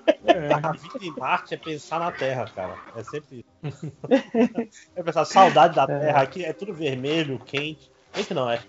a 0.64 0.72
vida 0.72 1.00
em 1.04 1.12
Marte 1.12 1.54
é 1.54 1.58
pensar 1.58 2.00
na 2.00 2.12
Terra, 2.12 2.46
cara. 2.56 2.74
É 2.96 3.04
sempre 3.04 3.46
isso. 3.64 3.92
É 4.96 5.04
pensar, 5.04 5.26
saudade 5.26 5.76
da 5.76 5.86
Terra. 5.86 6.22
Aqui 6.22 6.44
é 6.44 6.52
tudo 6.54 6.74
vermelho, 6.74 7.38
quente. 7.46 7.92
É 8.18 8.24
que 8.24 8.34
não, 8.34 8.50
é 8.50 8.60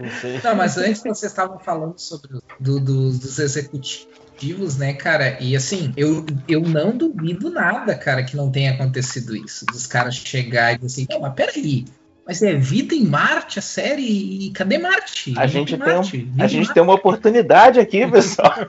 Não 0.00 0.10
mas 0.54 0.76
antes 0.78 1.02
vocês 1.02 1.30
estavam 1.32 1.58
falando 1.58 1.98
sobre 1.98 2.28
do- 2.58 2.80
do- 2.80 3.10
dos 3.10 3.38
executivos, 3.38 4.76
né, 4.76 4.92
cara? 4.94 5.36
E 5.40 5.54
assim, 5.56 5.92
eu, 5.96 6.24
eu 6.48 6.60
não 6.62 6.96
duvido 6.96 7.50
nada, 7.50 7.94
cara, 7.94 8.22
que 8.24 8.36
não 8.36 8.50
tenha 8.50 8.72
acontecido 8.72 9.36
isso. 9.36 9.64
Dos 9.66 9.86
caras 9.86 10.14
chegar 10.14 10.72
e 10.74 10.78
dizer 10.78 10.86
assim, 11.02 11.06
não, 11.10 11.20
mas 11.20 11.34
peraí. 11.34 11.84
Mas 12.26 12.42
é 12.42 12.54
vida 12.54 12.94
em 12.94 13.04
Marte, 13.04 13.58
a 13.58 13.62
série, 13.62 14.46
e 14.46 14.50
cadê 14.52 14.78
Marte? 14.78 15.34
A 15.36 15.46
gente, 15.46 15.76
tem, 15.76 15.78
em 15.78 15.82
um- 15.92 15.94
Marte, 15.96 16.16
vida 16.18 16.44
a 16.44 16.46
gente 16.46 16.58
Marte. 16.66 16.74
tem 16.74 16.82
uma 16.82 16.94
oportunidade 16.94 17.80
aqui, 17.80 18.06
pessoal. 18.10 18.54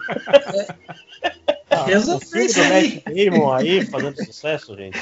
Ah, 1.73 1.83
o 1.83 1.85
Resolve 1.85 2.25
filme 2.25 2.45
isso 2.47 2.55
do 2.59 2.63
aí. 2.73 3.01
Matt 3.05 3.15
Damon 3.15 3.53
aí 3.53 3.85
fazendo 3.85 4.25
sucesso, 4.25 4.75
gente. 4.75 4.99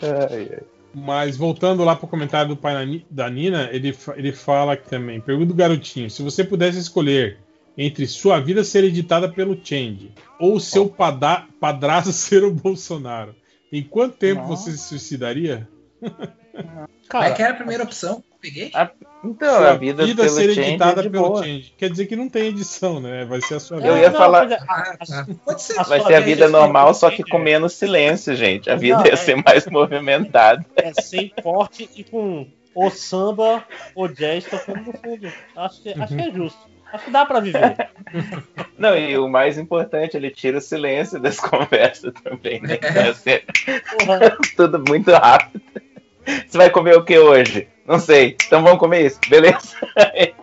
Mas 0.94 1.36
voltando 1.36 1.84
lá 1.84 1.96
pro 1.96 2.06
comentário 2.06 2.48
do 2.50 2.56
pai 2.56 2.74
da 2.74 2.84
Ni- 2.84 3.06
da 3.10 3.30
Nina, 3.30 3.68
ele, 3.72 3.96
ele 4.16 4.32
fala 4.32 4.76
que 4.76 4.88
também, 4.88 5.20
pergunta 5.20 5.46
do 5.46 5.54
garotinho, 5.54 6.10
se 6.10 6.22
você 6.22 6.44
pudesse 6.44 6.78
escolher 6.78 7.38
entre 7.78 8.06
sua 8.06 8.38
vida 8.38 8.62
ser 8.62 8.84
editada 8.84 9.28
pelo 9.28 9.58
Change 9.62 10.12
ou 10.38 10.60
seu 10.60 10.88
pada- 10.88 11.46
padrasto 11.58 12.12
ser 12.12 12.44
o 12.44 12.52
Bolsonaro, 12.52 13.34
em 13.72 13.82
quanto 13.82 14.16
tempo 14.18 14.42
Nossa. 14.42 14.64
você 14.64 14.72
se 14.72 14.88
suicidaria? 14.88 15.66
Como 17.08 17.22
é 17.24 17.30
que 17.32 17.42
era 17.42 17.52
a 17.52 17.56
primeira 17.56 17.82
opção? 17.84 18.22
Peguei? 18.40 18.72
então, 19.24 19.54
Sua 19.56 19.70
a 19.70 19.74
vida, 19.74 20.04
pelo 20.04 20.28
ser 20.28 20.46
Change 20.46 20.60
é 20.60 20.68
editada 20.70 21.02
de 21.02 21.10
pelo 21.10 21.28
boa. 21.28 21.44
Change. 21.44 21.72
Quer 21.78 21.90
dizer 21.90 22.06
que 22.06 22.16
não 22.16 22.28
tem 22.28 22.48
edição, 22.48 22.98
né? 23.00 23.24
Vai 23.24 23.40
ser 23.40 23.54
a 23.54 23.60
sua 23.60 23.76
Eu 23.76 23.94
vida. 23.94 23.98
ia 24.00 24.10
falar. 24.10 24.52
Ah, 24.68 24.96
tá. 25.06 25.26
Pode 25.44 25.62
ser. 25.62 25.74
Vai 25.84 26.00
ser 26.00 26.14
a 26.14 26.20
vida 26.20 26.48
normal, 26.48 26.92
só 26.92 27.08
que 27.10 27.22
com 27.22 27.38
menos 27.38 27.74
silêncio, 27.74 28.34
gente. 28.34 28.68
A 28.68 28.74
vida 28.74 28.96
Não, 28.98 29.06
ia 29.06 29.12
é- 29.12 29.16
ser 29.16 29.36
mais 29.36 29.64
movimentada. 29.66 30.64
É 30.74 30.92
sem 31.00 31.32
corte 31.40 31.88
e 31.94 32.02
com 32.02 32.48
o 32.74 32.90
samba, 32.90 33.62
o 33.94 34.08
jazz 34.08 34.44
tocando 34.44 34.80
no 34.86 34.92
fundo. 34.98 35.32
Acho 35.54 35.82
que, 35.82 35.90
acho 36.00 36.16
que 36.16 36.22
é 36.22 36.32
justo. 36.32 36.58
Acho 36.92 37.04
que 37.04 37.10
dá 37.12 37.24
pra 37.24 37.38
viver. 37.40 37.88
Não, 38.76 38.96
e 38.98 39.16
o 39.16 39.28
mais 39.28 39.56
importante, 39.56 40.16
ele 40.16 40.30
tira 40.30 40.58
o 40.58 40.60
silêncio 40.60 41.20
das 41.20 41.38
conversas 41.40 42.12
também, 42.24 42.60
né? 42.60 42.78
Assim, 43.08 43.38
tudo 44.56 44.82
muito 44.86 45.10
rápido. 45.12 45.62
Você 46.46 46.56
vai 46.58 46.70
comer 46.70 46.96
o 46.96 47.04
que 47.04 47.18
hoje? 47.18 47.68
Não 47.86 47.98
sei. 47.98 48.36
Então 48.46 48.62
vamos 48.62 48.78
comer 48.78 49.06
isso, 49.06 49.18
beleza? 49.28 49.58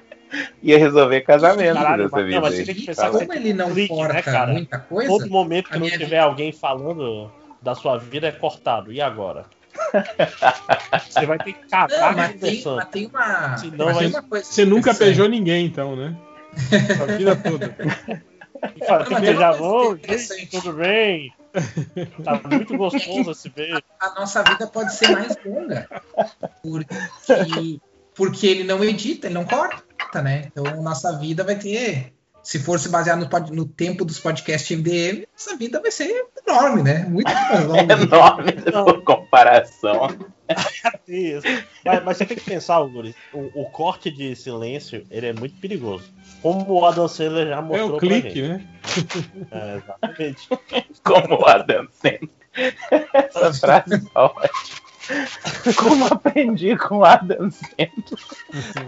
Ia 0.62 0.78
resolver 0.78 1.22
casamento 1.22 1.74
Caralho, 1.76 2.10
mas- 2.12 2.24
vida. 2.26 2.35
não, 2.35 2.42
mas 2.44 2.56
você 2.56 2.65
tem 2.65 2.76
que 2.76 2.85
pensar 2.85 3.10
Como 3.10 3.33
ele 3.33 3.53
não 3.53 3.72
clique, 3.72 3.88
forca 3.88 4.13
né, 4.13 4.22
cara? 4.22 4.51
muita 4.53 4.78
coisa, 4.79 5.10
Todo 5.10 5.29
momento 5.29 5.69
que 5.69 5.79
não 5.79 5.90
tiver 5.90 6.19
alguém 6.19 6.51
falando 6.51 7.31
da 7.62 7.74
sua 7.74 7.97
vida 7.97 8.28
é 8.28 8.31
cortado. 8.31 8.92
E 8.92 9.01
agora? 9.01 9.45
Você 11.10 11.26
vai 11.26 11.38
ter 11.40 11.53
que 11.53 11.60
Não, 11.72 11.79
acabar 11.79 12.15
mas 12.15 12.28
tem, 12.31 12.40
conversando. 12.40 12.76
mas 12.76 12.88
tem 12.90 13.06
uma. 13.08 13.58
Senão 13.58 13.85
mas 13.88 13.97
tem 13.97 14.08
uma 14.08 14.22
coisa 14.24 14.45
Você 14.45 14.65
nunca 14.65 14.94
beijou 14.94 15.28
ninguém, 15.28 15.65
então, 15.65 15.95
né? 15.95 16.15
A 17.01 17.06
vida 17.17 17.35
toda. 17.35 17.76
E 18.76 18.85
fala, 18.85 18.99
Não, 18.99 19.06
tem 19.22 19.35
tem 19.35 19.38
"Oi, 19.62 19.94
interessante. 19.95 20.40
gente, 20.42 20.51
tudo 20.62 20.74
bem? 20.74 21.33
Tá 22.24 22.42
muito 22.48 22.78
gostoso 22.78 23.32
esse 23.32 23.49
beijo. 23.49 23.82
a 23.99 24.19
nossa 24.19 24.44
vida 24.44 24.67
pode 24.67 24.94
ser 24.94 25.10
mais 25.10 25.35
longa. 25.46 25.88
Porque, 26.62 27.80
porque 28.15 28.48
ele 28.48 28.64
não 28.64 28.83
edita, 28.83 29.28
ele 29.28 29.33
não 29.33 29.46
corta, 29.46 30.22
né? 30.22 30.46
Então 30.48 30.82
nossa 30.82 31.17
vida 31.17 31.44
vai 31.44 31.56
ter. 31.58 32.14
Se 32.49 32.58
for 32.58 32.80
se 32.80 32.90
basear 32.90 33.15
no, 33.15 33.30
no 33.53 33.64
tempo 33.64 34.03
dos 34.03 34.19
podcasts 34.19 34.76
MDM, 34.76 35.28
nossa 35.38 35.56
vida 35.56 35.80
vai 35.80 35.92
ser 35.92 36.26
enorme, 36.48 36.82
né? 36.82 37.06
Muito 37.08 37.28
mais 37.32 37.64
longa. 37.64 37.94
Enorme 37.94 38.51
por 38.53 39.03
comparação. 39.03 40.08
Isso. 41.08 41.46
Mas, 41.85 42.03
mas 42.03 42.17
você 42.17 42.26
tem 42.26 42.35
que 42.35 42.44
pensar, 42.44 42.82
Guri, 42.85 43.15
o, 43.32 43.62
o 43.62 43.69
corte 43.69 44.10
de 44.10 44.35
silêncio 44.35 45.06
ele 45.12 45.28
é 45.28 45.33
muito 45.33 45.60
perigoso. 45.62 46.12
Como 46.42 46.74
o 46.74 46.83
Adam 46.88 47.08
Sandler 47.08 47.49
já 47.49 47.58
É 47.58 47.62
mostrou 47.62 47.88
o 47.88 47.99
pra 47.99 47.99
clique, 47.99 48.30
gente. 48.30 48.48
né? 48.48 48.67
É, 49.51 49.76
exatamente. 49.76 50.49
Como 51.03 51.35
o 51.35 51.46
Adam 51.46 51.88
Sandler. 51.92 52.30
Essa 53.14 53.53
frase 53.53 53.94
é 53.94 54.19
ótima. 54.19 54.49
Como 55.77 56.06
aprendi 56.06 56.75
com 56.77 56.97
o 56.99 57.03
Adam 57.06 57.49
Sandler. 57.51 57.92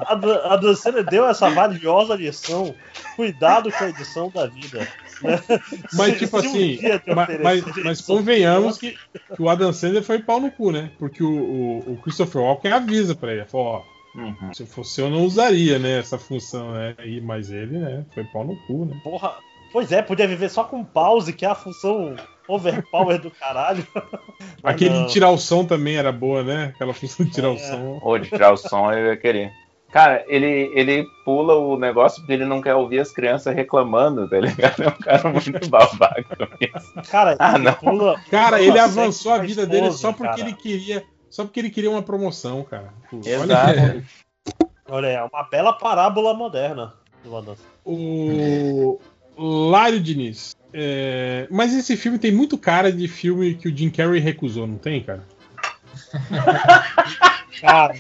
A, 0.08 0.16
Dan- 0.16 0.42
a 0.46 0.56
Dan 0.58 0.76
Sandler 0.76 1.06
deu 1.06 1.28
essa 1.28 1.50
valiosa 1.50 2.16
lição. 2.16 2.74
Cuidado 3.16 3.72
com 3.72 3.84
a 3.84 3.90
edição 3.90 4.30
da 4.30 4.48
vida. 4.48 4.80
né? 4.80 5.40
Mas, 5.94 6.14
Se- 6.14 6.20
tipo 6.20 6.40
se 6.42 6.48
um 6.48 6.50
assim, 6.50 6.76
oferecer 6.78 7.16
mas, 7.16 7.38
mas 7.44 7.78
edição- 7.78 8.18
convenhamos 8.18 8.78
que, 8.78 8.92
que 9.36 9.42
o 9.42 9.50
Adam 9.50 9.72
Sandler 9.74 10.04
foi 10.04 10.20
pau 10.20 10.40
no 10.40 10.50
cu, 10.52 10.72
né? 10.72 10.92
Porque 10.98 11.24
o, 11.24 11.30
o, 11.30 11.94
o 11.94 11.98
Christopher 12.02 12.42
Walken 12.42 12.72
avisa 12.72 13.14
pra 13.16 13.32
ele, 13.34 13.46
falou, 13.46 13.68
ó, 13.68 14.02
Uhum. 14.14 14.54
se 14.54 14.66
fosse 14.66 15.00
eu 15.00 15.10
não 15.10 15.24
usaria, 15.24 15.80
né, 15.80 16.00
essa 16.00 16.18
função, 16.18 16.74
né? 16.74 16.96
E, 17.06 17.22
mas 17.22 17.50
ele, 17.50 17.78
né, 17.78 18.04
foi 18.14 18.26
pau 18.26 18.44
no 18.44 18.58
cu, 18.68 18.84
né? 18.84 19.00
Porra, 19.06 19.36
pois 19.72 19.90
é, 19.90 20.02
podia 20.02 20.28
viver 20.28 20.50
só 20.50 20.66
com 20.66 20.84
pause, 20.84 21.32
que 21.32 21.46
é 21.46 21.50
a 21.50 21.56
função 21.56 22.16
overpower 22.48 23.20
do 23.20 23.32
caralho. 23.32 23.86
Aquele 24.64 24.92
não. 24.96 25.06
de 25.06 25.14
tirar 25.14 25.30
o 25.30 25.38
som 25.38 25.66
também 25.66 25.96
era 25.98 26.12
boa, 26.12 26.44
né? 26.44 26.72
Aquela 26.76 26.94
função 26.94 27.26
de 27.26 27.32
tirar 27.32 27.48
É. 27.50 27.52
o 27.52 27.58
som. 27.60 28.00
Ou 28.02 28.18
de 28.20 28.30
tirar 28.30 28.52
o 28.54 28.58
som, 28.58 28.92
eu 28.92 29.08
ia 29.08 29.18
querer. 29.18 29.52
Cara, 29.92 30.24
ele, 30.30 30.72
ele 30.74 31.06
pula 31.26 31.54
o 31.56 31.78
negócio 31.78 32.22
porque 32.22 32.32
ele 32.32 32.46
não 32.46 32.62
quer 32.62 32.76
ouvir 32.76 33.00
as 33.00 33.12
crianças 33.12 33.54
reclamando, 33.54 34.30
tá 34.30 34.40
ligado? 34.40 34.84
É 34.84 34.88
um 34.88 34.92
cara 34.92 35.30
muito 35.30 35.70
babaca 35.70 36.50
mesmo. 36.62 37.04
Cara, 37.10 37.36
Ah, 37.38 37.56
ele 37.56 37.66
não. 37.66 37.74
pula- 37.74 38.20
Cara, 38.32 38.58
pula 38.58 38.70
ele 38.70 38.80
avançou 38.80 39.34
a 39.34 39.40
vida 39.40 39.66
dele 39.66 39.88
esposa, 39.88 39.98
só 40.02 40.14
porque 40.14 40.30
cara. 40.38 40.42
ele 40.42 40.54
queria. 40.54 41.04
Só 41.30 41.44
porque 41.44 41.60
ele 41.60 41.70
queria 41.70 41.90
uma 41.92 42.02
promoção, 42.02 42.64
cara. 42.64 42.94
Pô, 43.10 43.20
Exato. 43.24 44.04
Olha, 44.90 45.08
é 45.08 45.24
uma 45.24 45.44
bela 45.44 45.74
parábola 45.74 46.34
moderna 46.34 46.94
do 47.24 47.30
Sandler. 47.32 47.58
O 47.86 49.00
Lário 49.70 50.00
Diniz. 50.00 50.56
É, 50.74 51.48
Mas 51.50 51.74
esse 51.74 51.96
filme 51.98 52.18
tem 52.20 52.32
muito 52.32 52.58
cara 52.58 52.92
de 52.92 53.08
filme 53.08 53.56
que 53.56 53.68
o 53.68 53.76
Jim 53.76 53.90
Carrey 53.90 54.20
recusou, 54.20 54.66
não 54.68 54.78
tem, 54.78 55.02
cara? 55.04 55.24
Cara, 57.60 57.94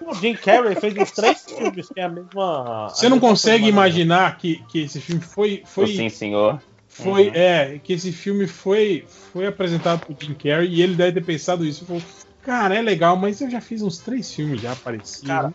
o 0.00 0.14
Jim 0.14 0.34
Carrey 0.34 0.74
fez 0.74 0.96
uns 0.96 1.12
três 1.12 1.44
filmes 1.44 1.88
que 1.88 2.00
é 2.00 2.04
a 2.04 2.08
mesma. 2.08 2.88
Você 2.88 3.06
a 3.06 3.08
não 3.10 3.16
mesma 3.16 3.28
consegue 3.28 3.68
imaginar 3.68 4.36
que, 4.36 4.56
que 4.68 4.80
esse 4.80 5.00
filme 5.00 5.22
foi. 5.22 5.62
Foi 5.64 5.86
Sim, 5.86 6.08
senhor. 6.08 6.60
Foi, 6.88 7.28
Uhum. 7.28 7.34
é, 7.34 7.78
que 7.78 7.92
esse 7.92 8.10
filme 8.10 8.46
foi, 8.46 9.04
foi 9.32 9.46
apresentado 9.46 10.06
por 10.06 10.16
Jim 10.18 10.34
Carrey 10.34 10.68
e 10.74 10.82
ele 10.82 10.94
deve 10.96 11.20
ter 11.20 11.24
pensado 11.26 11.64
isso. 11.64 11.84
Falou, 11.84 12.02
cara, 12.42 12.74
é 12.74 12.80
legal, 12.80 13.16
mas 13.16 13.40
eu 13.40 13.50
já 13.50 13.60
fiz 13.60 13.82
uns 13.82 13.98
três 13.98 14.32
filmes 14.34 14.60
já 14.62 14.74
parecidos. 14.74 15.28
Cara. 15.28 15.54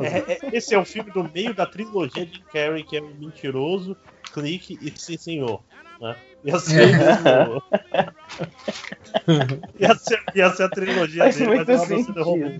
É, 0.00 0.32
é- 0.32 0.38
esse 0.56 0.74
é 0.74 0.78
o 0.78 0.84
filme 0.84 1.10
do 1.12 1.22
meio 1.32 1.54
da 1.54 1.66
trilogia 1.66 2.24
de 2.24 2.36
Jim 2.38 2.44
Carrey, 2.52 2.82
que 2.84 2.96
é 2.96 3.02
o 3.02 3.14
Mentiroso, 3.14 3.94
Clique 4.32 4.78
e 4.80 4.90
Sim 4.98 5.18
Senhor. 5.18 5.62
Né? 6.02 6.16
Ia 6.44 6.58
ser, 6.58 6.88
o- 7.48 7.62
ia, 9.78 9.94
ser, 9.94 10.20
ia 10.34 10.50
ser 10.50 10.62
a 10.64 10.68
trilogia 10.68 11.22
Faz 11.22 11.36
dele, 11.36 11.50
muito 11.54 11.66
mas 11.70 11.80
o 11.80 11.84
Adam 11.84 12.04
Sandler 12.04 12.24
roubou. 12.24 12.52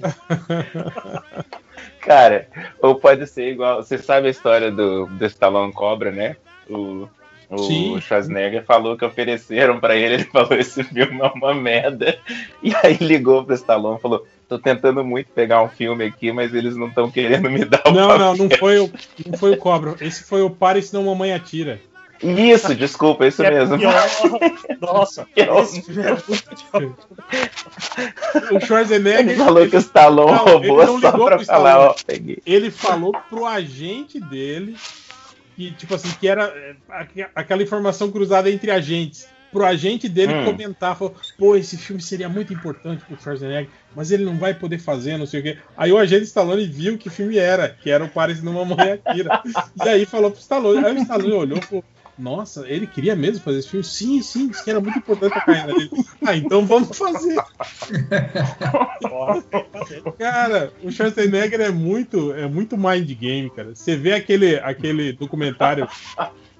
Cara, 2.00 2.46
ou 2.80 2.94
pode 2.94 3.26
ser 3.26 3.50
igual. 3.50 3.82
Você 3.82 3.98
sabe 3.98 4.28
a 4.28 4.30
história 4.30 4.70
do, 4.70 5.06
do 5.06 5.26
Stallone 5.26 5.72
Cobra, 5.72 6.12
né? 6.12 6.36
O, 6.70 7.08
o 7.50 7.58
Sim. 7.58 8.00
Schwarzenegger 8.00 8.64
falou 8.64 8.96
que 8.96 9.04
ofereceram 9.04 9.80
pra 9.80 9.96
ele, 9.96 10.14
ele 10.14 10.24
falou: 10.24 10.54
esse 10.54 10.84
filme 10.84 11.20
é 11.20 11.26
uma 11.26 11.52
merda. 11.54 12.16
E 12.62 12.72
aí 12.84 12.96
ligou 13.00 13.44
pro 13.44 13.54
Stallone 13.56 13.98
e 13.98 14.00
falou: 14.02 14.24
tô 14.48 14.56
tentando 14.60 15.04
muito 15.04 15.32
pegar 15.32 15.62
um 15.62 15.68
filme 15.68 16.04
aqui, 16.04 16.30
mas 16.30 16.54
eles 16.54 16.76
não 16.76 16.86
estão 16.86 17.10
querendo 17.10 17.50
me 17.50 17.64
dar 17.64 17.82
o 17.86 17.90
Não, 17.92 18.16
não, 18.16 18.36
não 18.36 18.48
papel." 18.48 18.58
foi, 18.58 18.78
o, 18.78 18.92
não 19.26 19.36
foi 19.38 19.50
o 19.52 19.56
Cobra. 19.56 19.96
Esse 20.00 20.22
foi 20.22 20.42
o 20.42 20.50
Pare, 20.50 20.80
senão 20.82 21.02
mamãe 21.04 21.32
atira. 21.32 21.80
Isso, 22.22 22.74
desculpa, 22.74 23.26
isso 23.26 23.42
É 23.42 23.50
mesmo. 23.50 23.78
pior. 23.78 23.94
Nossa, 24.80 25.26
Eu- 25.34 25.60
esse 25.62 25.82
filme 25.82 26.02
é 26.02 26.10
muito 26.10 26.96
O 28.52 28.60
Schwarzenegger. 28.60 29.20
Ele 29.30 29.34
falou 29.36 29.68
que 29.68 29.76
o 29.76 29.78
Stallone 29.78 30.32
Não, 30.32 30.44
roubou 30.44 30.82
ele 30.82 30.92
não 30.92 31.00
só 31.00 31.10
ligou 31.10 31.26
pra 31.26 31.36
pro 31.36 31.46
falar, 31.46 31.70
Stallone. 31.70 31.90
ó, 31.90 32.04
peguei. 32.06 32.38
Ele 32.46 32.70
falou 32.70 33.12
pro 33.28 33.46
agente 33.46 34.20
dele 34.20 34.76
que, 35.56 35.70
tipo 35.72 35.94
assim, 35.94 36.10
que 36.20 36.28
era 36.28 36.44
é, 36.44 36.74
aqu- 36.88 37.30
aquela 37.34 37.62
informação 37.62 38.10
cruzada 38.10 38.50
entre 38.50 38.70
agentes. 38.70 39.26
Pro 39.50 39.66
agente 39.66 40.08
dele 40.08 40.32
Hum. 40.32 40.44
comentar, 40.46 40.96
falou, 40.96 41.14
pô, 41.38 41.54
esse 41.56 41.76
filme 41.76 42.00
seria 42.00 42.26
muito 42.26 42.54
importante 42.54 43.04
pro 43.04 43.20
Schwarzenegger, 43.20 43.68
mas 43.94 44.10
ele 44.10 44.24
não 44.24 44.38
vai 44.38 44.54
poder 44.54 44.78
fazer, 44.78 45.18
não 45.18 45.26
sei 45.26 45.40
o 45.40 45.42
quê. 45.42 45.58
Aí 45.76 45.92
o 45.92 45.98
agente 45.98 46.22
Stallone 46.24 46.64
viu 46.66 46.96
que 46.96 47.10
filme 47.10 47.36
era, 47.36 47.68
que 47.68 47.90
era 47.90 48.02
o 48.02 48.08
Paris 48.08 48.42
numa 48.42 48.64
Mamãe 48.64 48.92
Akira. 48.92 49.42
e 49.84 49.88
aí 49.90 50.06
falou 50.06 50.30
pro 50.30 50.40
Stallone. 50.40 50.82
Aí 50.86 50.96
o 50.96 51.02
Stallone 51.02 51.32
olhou 51.34 51.58
e 51.58 51.60
falou, 51.60 51.84
nossa, 52.18 52.68
ele 52.68 52.86
queria 52.86 53.16
mesmo 53.16 53.42
fazer 53.42 53.60
esse 53.60 53.68
filme? 53.68 53.84
Sim, 53.84 54.22
sim, 54.22 54.48
disse 54.48 54.62
que 54.62 54.70
era 54.70 54.80
muito 54.80 54.98
importante 54.98 55.32
pra 55.32 55.40
carreira 55.42 55.74
dele. 55.74 55.90
Ah, 56.24 56.36
então 56.36 56.66
vamos 56.66 56.96
fazer. 56.96 57.36
Cara, 60.18 60.72
o 60.82 60.90
Schwarzenegger 60.90 61.60
é 61.60 61.70
muito, 61.70 62.32
é 62.32 62.46
muito 62.46 62.76
mind 62.76 63.10
game, 63.12 63.50
cara. 63.50 63.74
Você 63.74 63.96
vê 63.96 64.12
aquele, 64.12 64.56
aquele 64.56 65.12
documentário 65.12 65.88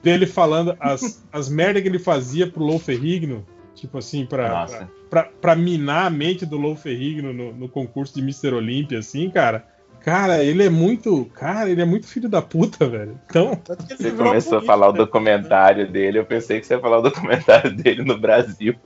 dele 0.02 0.26
falando 0.26 0.76
as, 0.80 1.24
as 1.30 1.48
merdas 1.48 1.82
que 1.82 1.88
ele 1.88 1.98
fazia 1.98 2.46
pro 2.46 2.64
Lou 2.64 2.78
Ferrigno, 2.78 3.46
tipo 3.74 3.98
assim, 3.98 4.26
pra, 4.26 4.48
Nossa. 4.48 4.90
pra, 5.08 5.24
pra 5.24 5.54
minar 5.54 6.06
a 6.06 6.10
mente 6.10 6.44
do 6.44 6.56
Lou 6.56 6.74
Ferrigno 6.74 7.32
no, 7.32 7.52
no 7.52 7.68
concurso 7.68 8.14
de 8.14 8.20
Mr. 8.20 8.54
Olympia, 8.54 8.98
assim, 8.98 9.30
cara. 9.30 9.66
Cara, 10.04 10.42
ele 10.42 10.64
é 10.64 10.68
muito. 10.68 11.26
Cara, 11.34 11.70
ele 11.70 11.80
é 11.80 11.84
muito 11.84 12.06
filho 12.06 12.28
da 12.28 12.42
puta, 12.42 12.86
velho. 12.86 13.18
Então. 13.26 13.58
Você 13.88 14.10
começou 14.10 14.58
a 14.58 14.62
falar 14.62 14.88
o 14.88 14.92
documentário 14.92 15.88
dele, 15.90 16.18
eu 16.18 16.24
pensei 16.24 16.60
que 16.60 16.66
você 16.66 16.74
ia 16.74 16.80
falar 16.80 16.98
o 16.98 17.02
documentário 17.02 17.70
dele 17.74 18.04
no 18.04 18.18
Brasil. 18.18 18.74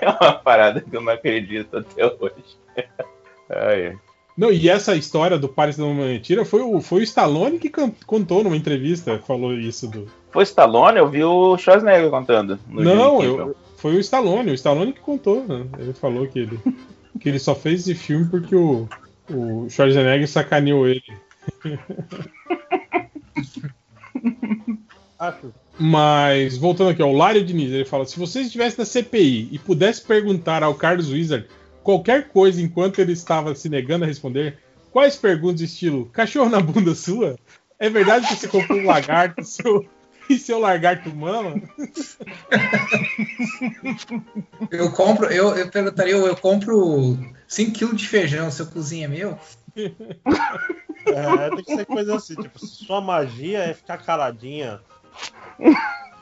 É 0.00 0.08
uma 0.08 0.32
parada 0.32 0.80
que 0.80 0.96
eu 0.96 1.02
não 1.02 1.12
acredito 1.12 1.76
até 1.76 2.06
hoje. 2.06 2.56
Ai. 3.50 3.98
Não, 4.34 4.50
e 4.50 4.66
essa 4.66 4.94
história 4.94 5.36
do 5.36 5.46
Paris 5.46 5.76
não 5.76 5.92
mentira 5.92 6.42
foi 6.42 6.62
o, 6.62 6.80
foi 6.80 7.00
o 7.00 7.02
Stallone 7.02 7.58
que 7.58 7.70
contou 8.06 8.42
numa 8.42 8.56
entrevista, 8.56 9.18
falou 9.26 9.52
isso 9.52 9.86
do. 9.86 10.06
Foi 10.30 10.44
Stallone? 10.44 10.96
Eu 10.96 11.10
vi 11.10 11.22
o 11.22 11.58
Schwarzenegger 11.58 12.08
contando. 12.08 12.58
no 12.66 12.82
Não, 12.82 13.22
eu, 13.22 13.56
foi 13.76 13.96
o 13.96 14.00
Stallone, 14.00 14.52
o 14.52 14.54
Stallone 14.54 14.94
que 14.94 15.00
contou, 15.00 15.44
né? 15.44 15.66
Ele 15.78 15.92
falou 15.92 16.26
que 16.26 16.38
ele, 16.38 16.58
que 17.20 17.28
ele 17.28 17.38
só 17.38 17.54
fez 17.54 17.80
esse 17.80 17.94
filme 17.94 18.26
porque 18.30 18.54
o, 18.56 18.88
o 19.30 19.68
Schwarzenegger 19.68 20.28
sacaneou 20.28 20.86
ele. 20.86 21.02
Acho. 25.18 25.52
Mas, 25.78 26.56
voltando 26.56 26.90
aqui, 26.90 27.02
ó, 27.02 27.06
o 27.06 27.16
Lário 27.16 27.44
Diniz, 27.44 27.70
ele 27.70 27.84
fala: 27.84 28.04
se 28.04 28.18
você 28.18 28.40
estivesse 28.40 28.78
na 28.78 28.84
CPI 28.84 29.48
e 29.52 29.58
pudesse 29.58 30.02
perguntar 30.02 30.62
ao 30.62 30.74
Carlos 30.74 31.08
Wizard 31.08 31.46
qualquer 31.84 32.28
coisa 32.28 32.60
enquanto 32.60 32.98
ele 32.98 33.12
estava 33.12 33.54
se 33.54 33.68
negando 33.68 34.04
a 34.04 34.08
responder? 34.08 34.58
Quais 34.90 35.16
perguntas 35.16 35.60
estilo 35.60 36.06
cachorro 36.06 36.50
na 36.50 36.60
bunda 36.60 36.94
sua? 36.94 37.38
É 37.78 37.88
verdade 37.88 38.26
que 38.26 38.34
você 38.34 38.48
comprou 38.48 38.78
um 38.78 38.86
lagarto 38.86 39.44
seu, 39.44 39.86
e 40.30 40.38
seu 40.38 40.58
lagarto 40.58 41.14
mama? 41.14 41.60
Eu 44.70 44.92
compro, 44.92 45.26
eu, 45.26 45.56
eu 45.56 45.70
perguntaria, 45.70 46.12
eu, 46.12 46.26
eu 46.26 46.36
compro 46.36 47.18
5kg 47.48 47.94
de 47.94 48.08
feijão, 48.08 48.50
seu 48.50 48.66
cozinha 48.66 49.06
é 49.06 49.08
meu? 49.08 49.38
É, 51.06 51.50
tem 51.50 51.64
que 51.64 51.76
ser 51.76 51.86
coisa 51.86 52.16
assim, 52.16 52.34
tipo, 52.34 52.58
se 52.58 52.84
sua 52.84 53.00
magia 53.00 53.60
é 53.60 53.74
ficar 53.74 53.98
caladinha, 53.98 54.80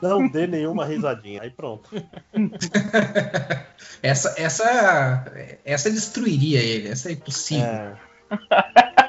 não 0.01 0.27
dê 0.27 0.47
nenhuma 0.47 0.85
risadinha. 0.85 1.41
Aí 1.41 1.49
pronto. 1.49 1.89
Essa, 4.01 4.35
essa, 4.37 5.25
essa 5.65 5.89
destruiria 5.89 6.59
ele, 6.59 6.89
essa 6.89 7.09
é 7.09 7.13
impossível. 7.13 7.97
A 8.29 9.06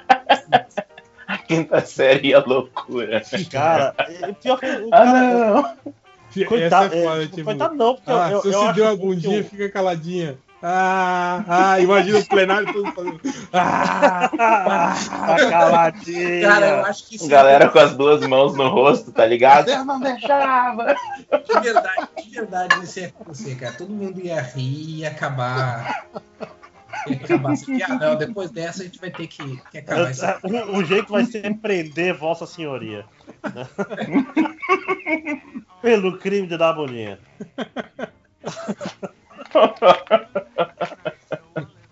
quinta 1.49 1.81
série 1.85 2.33
é 2.33 2.39
loucura. 2.39 3.23
Cara, 3.51 3.95
é 3.99 4.33
pior 4.33 4.59
que 4.61 4.67
o 4.67 4.89
Ah, 4.93 4.99
cara. 4.99 5.23
não. 5.55 5.77
Coitado, 6.47 6.95
é 6.95 6.99
é, 6.99 7.05
foda, 7.05 7.23
tipo, 7.23 7.37
tipo, 7.37 7.45
coitado 7.47 7.75
não, 7.75 7.95
porque 7.97 8.11
ah, 8.13 8.29
eu, 8.31 8.43
se 8.43 8.49
eu, 8.49 8.53
você 8.53 8.73
deu 8.75 8.85
uma 8.85 8.97
que 8.97 9.03
o- 9.03 9.07
bundinha, 9.07 9.43
fica 9.45 9.69
caladinha. 9.71 10.39
Ah, 10.63 11.45
ah, 11.49 11.81
imagina 11.81 12.19
o 12.19 12.27
plenário 12.29 12.73
todo 12.73 12.93
fazendo. 12.93 13.21
Ah, 13.53 14.95
Tá 15.27 15.51
caladinha. 15.51 16.43
Cara, 16.49 16.67
eu 16.69 16.85
acho 16.87 17.09
que 17.09 17.17
isso 17.17 17.29
Galera 17.29 17.69
com 17.69 17.79
as 17.79 17.95
duas 17.97 18.27
mãos 18.27 18.55
no 18.57 18.69
rosto, 18.69 19.11
tá 19.13 19.25
ligado? 19.25 19.69
Eu 19.69 19.85
não 19.85 20.01
deixava. 20.01 20.95
de 21.31 21.61
verdade, 21.61 22.09
de 22.25 22.31
verdade 22.31 22.85
isso 22.85 22.99
ia 23.01 23.07
acontecer, 23.09 23.55
cara. 23.57 23.73
Todo 23.73 23.91
mundo 23.91 24.21
ia 24.21 24.41
rir 24.43 24.63
e 24.63 25.01
ia 25.01 25.11
acabar. 27.07 27.11
Ia 27.11 27.25
acabar 27.25 27.53
assim. 27.53 27.83
Ah, 27.83 27.95
não, 27.95 28.17
depois 28.17 28.51
dessa 28.51 28.83
a 28.83 28.85
gente 28.85 29.01
vai 29.01 29.11
ter 29.11 29.27
que, 29.27 29.57
que 29.71 29.79
acabar 29.79 30.11
isso. 30.11 30.25
O, 30.43 30.79
o 30.79 30.85
jeito 30.85 31.13
vai 31.13 31.25
ser 31.25 31.55
prender 31.59 32.15
Vossa 32.15 32.47
Senhoria. 32.47 33.05
né? 33.55 33.67
Pelo 35.83 36.19
crime 36.19 36.47
de 36.47 36.57
dar 36.57 36.77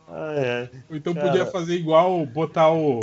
ai. 0.08 0.70
Ou 0.90 0.96
então 0.96 1.14
Cara, 1.14 1.26
podia 1.26 1.46
fazer 1.46 1.74
igual, 1.74 2.24
botar 2.26 2.72
o, 2.72 3.00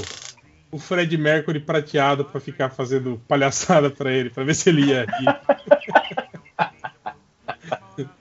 o 0.71 0.79
Fred 0.79 1.17
Mercury 1.17 1.59
prateado 1.59 2.25
pra 2.25 2.39
ficar 2.39 2.69
fazendo 2.69 3.21
palhaçada 3.27 3.89
pra 3.89 4.11
ele, 4.11 4.29
pra 4.29 4.43
ver 4.43 4.55
se 4.55 4.69
ele 4.69 4.85
ia 4.85 5.05
rir. 5.05 5.39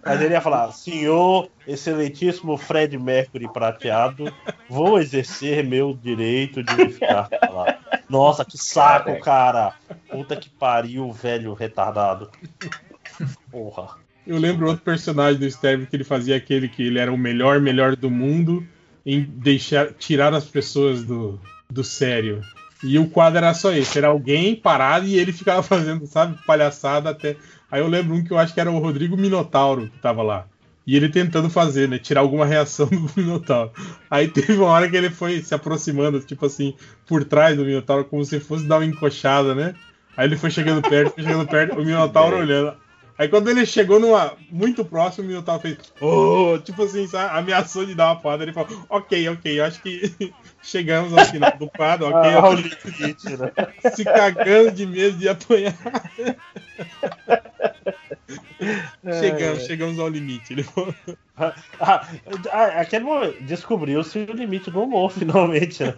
Mas 0.05 0.21
ele 0.21 0.35
ia 0.35 0.40
falar, 0.40 0.71
senhor 0.72 1.49
excelentíssimo 1.67 2.56
Fred 2.56 2.99
Mercury 2.99 3.51
prateado, 3.53 4.33
vou 4.69 4.99
exercer 4.99 5.65
meu 5.65 5.94
direito 5.94 6.62
de 6.62 6.88
ficar 6.90 7.28
calado. 7.28 7.78
Nossa, 8.08 8.44
que 8.44 8.58
saco, 8.58 9.19
cara. 9.21 9.74
Puta 10.10 10.37
que 10.37 10.51
pariu, 10.51 11.10
velho 11.12 11.55
retardado. 11.55 12.31
Porra. 13.51 13.97
Eu 14.26 14.38
lembro 14.38 14.69
outro 14.69 14.85
personagem 14.85 15.38
do 15.40 15.47
Sterling 15.47 15.87
que 15.87 15.97
ele 15.97 16.05
fazia 16.05 16.37
aquele 16.37 16.69
que 16.69 16.83
ele 16.83 16.99
era 16.99 17.12
o 17.12 17.19
melhor, 17.19 17.60
melhor 17.60 17.97
do 17.97 18.10
mundo 18.10 18.67
em 19.05 19.22
deixar 19.22 19.92
tirar 19.94 20.33
as 20.33 20.44
pessoas 20.44 21.05
do, 21.05 21.40
do 21.69 21.83
sério. 21.83 22.40
E 22.83 22.99
o 22.99 23.08
quadro 23.08 23.38
era 23.38 23.55
só 23.55 23.72
esse, 23.72 23.99
era 23.99 24.08
alguém 24.08 24.56
parado 24.56 25.06
e 25.06 25.17
ele 25.17 25.33
ficava 25.33 25.62
fazendo, 25.62 26.06
sabe, 26.06 26.37
palhaçada 26.47 27.10
até. 27.10 27.37
Aí 27.72 27.81
eu 27.81 27.88
lembro 27.88 28.15
um 28.15 28.22
que 28.22 28.31
eu 28.31 28.38
acho 28.38 28.53
que 28.53 28.60
era 28.60 28.71
o 28.71 28.78
Rodrigo 28.78 29.17
Minotauro 29.17 29.88
que 29.88 29.99
tava 29.99 30.22
lá. 30.22 30.44
E 30.87 30.94
ele 30.94 31.08
tentando 31.08 31.49
fazer, 31.49 31.88
né? 31.88 31.99
Tirar 31.99 32.21
alguma 32.21 32.44
reação 32.44 32.87
do 32.87 33.10
Minotauro. 33.17 33.72
Aí 34.10 34.28
teve 34.28 34.53
uma 34.53 34.69
hora 34.69 34.90
que 34.90 34.97
ele 34.97 35.08
foi 35.08 35.40
se 35.40 35.55
aproximando, 35.55 36.21
tipo 36.21 36.44
assim, 36.44 36.74
por 37.06 37.24
trás 37.24 37.56
do 37.56 37.65
Minotauro, 37.65 38.05
como 38.05 38.22
se 38.26 38.38
fosse 38.40 38.67
dar 38.67 38.76
uma 38.76 38.85
encoxada, 38.85 39.55
né? 39.55 39.74
Aí 40.15 40.28
ele 40.28 40.37
foi 40.37 40.51
chegando 40.51 40.83
perto, 40.87 41.15
foi 41.15 41.24
chegando 41.24 41.49
perto, 41.49 41.81
o 41.81 41.85
Minotauro 41.85 42.37
olhando. 42.44 42.76
Aí 43.17 43.28
quando 43.28 43.49
ele 43.49 43.65
chegou 43.65 43.99
numa 43.99 44.35
muito 44.51 44.85
próximo, 44.85 45.24
o 45.24 45.28
Minotauro 45.28 45.62
fez. 45.62 45.78
Oh! 45.99 46.58
Tipo 46.62 46.83
assim, 46.83 47.06
sabe? 47.06 47.38
ameaçou 47.38 47.87
de 47.87 47.94
dar 47.94 48.08
uma 48.08 48.21
porrada. 48.21 48.42
Ele 48.42 48.53
falou: 48.53 48.69
Ok, 48.90 49.28
ok, 49.31 49.60
acho 49.60 49.81
que 49.81 50.12
chegamos 50.62 51.17
ao 51.17 51.24
final 51.24 51.56
do 51.56 51.71
quadro, 51.71 52.08
ok. 52.08 52.31
Ah, 52.31 52.33
eu 52.33 52.53
limite, 52.55 53.37
né? 53.37 53.51
Se 53.94 54.05
cagando 54.05 54.72
de 54.72 54.87
medo 54.87 55.17
de 55.17 55.28
apanhar. 55.28 55.74
Chegamos, 59.21 59.59
É. 59.62 59.67
chegamos 59.67 59.99
ao 59.99 60.09
limite. 60.09 60.53
Ele 60.53 60.62
falou. 60.62 60.95
Ah, 61.37 61.55
ah, 61.81 62.65
aquele 62.81 63.05
momento, 63.05 63.43
descobriu-se 63.43 64.19
o 64.19 64.33
limite 64.33 64.71
do 64.71 64.83
humor, 64.83 65.11
finalmente. 65.12 65.83
né? 65.85 65.95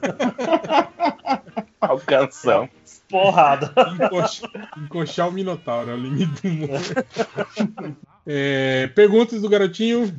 Alcançamos. 1.80 2.70
Porrada. 3.08 3.72
Encoxar, 3.94 4.50
encoxar 4.78 5.28
o 5.28 5.32
Minotauro, 5.32 5.90
é 5.90 5.94
o 5.94 5.98
limite 5.98 6.42
do 6.42 6.48
humor. 6.48 6.80
É, 8.26 8.86
perguntas 8.88 9.42
do 9.42 9.48
garotinho. 9.48 10.18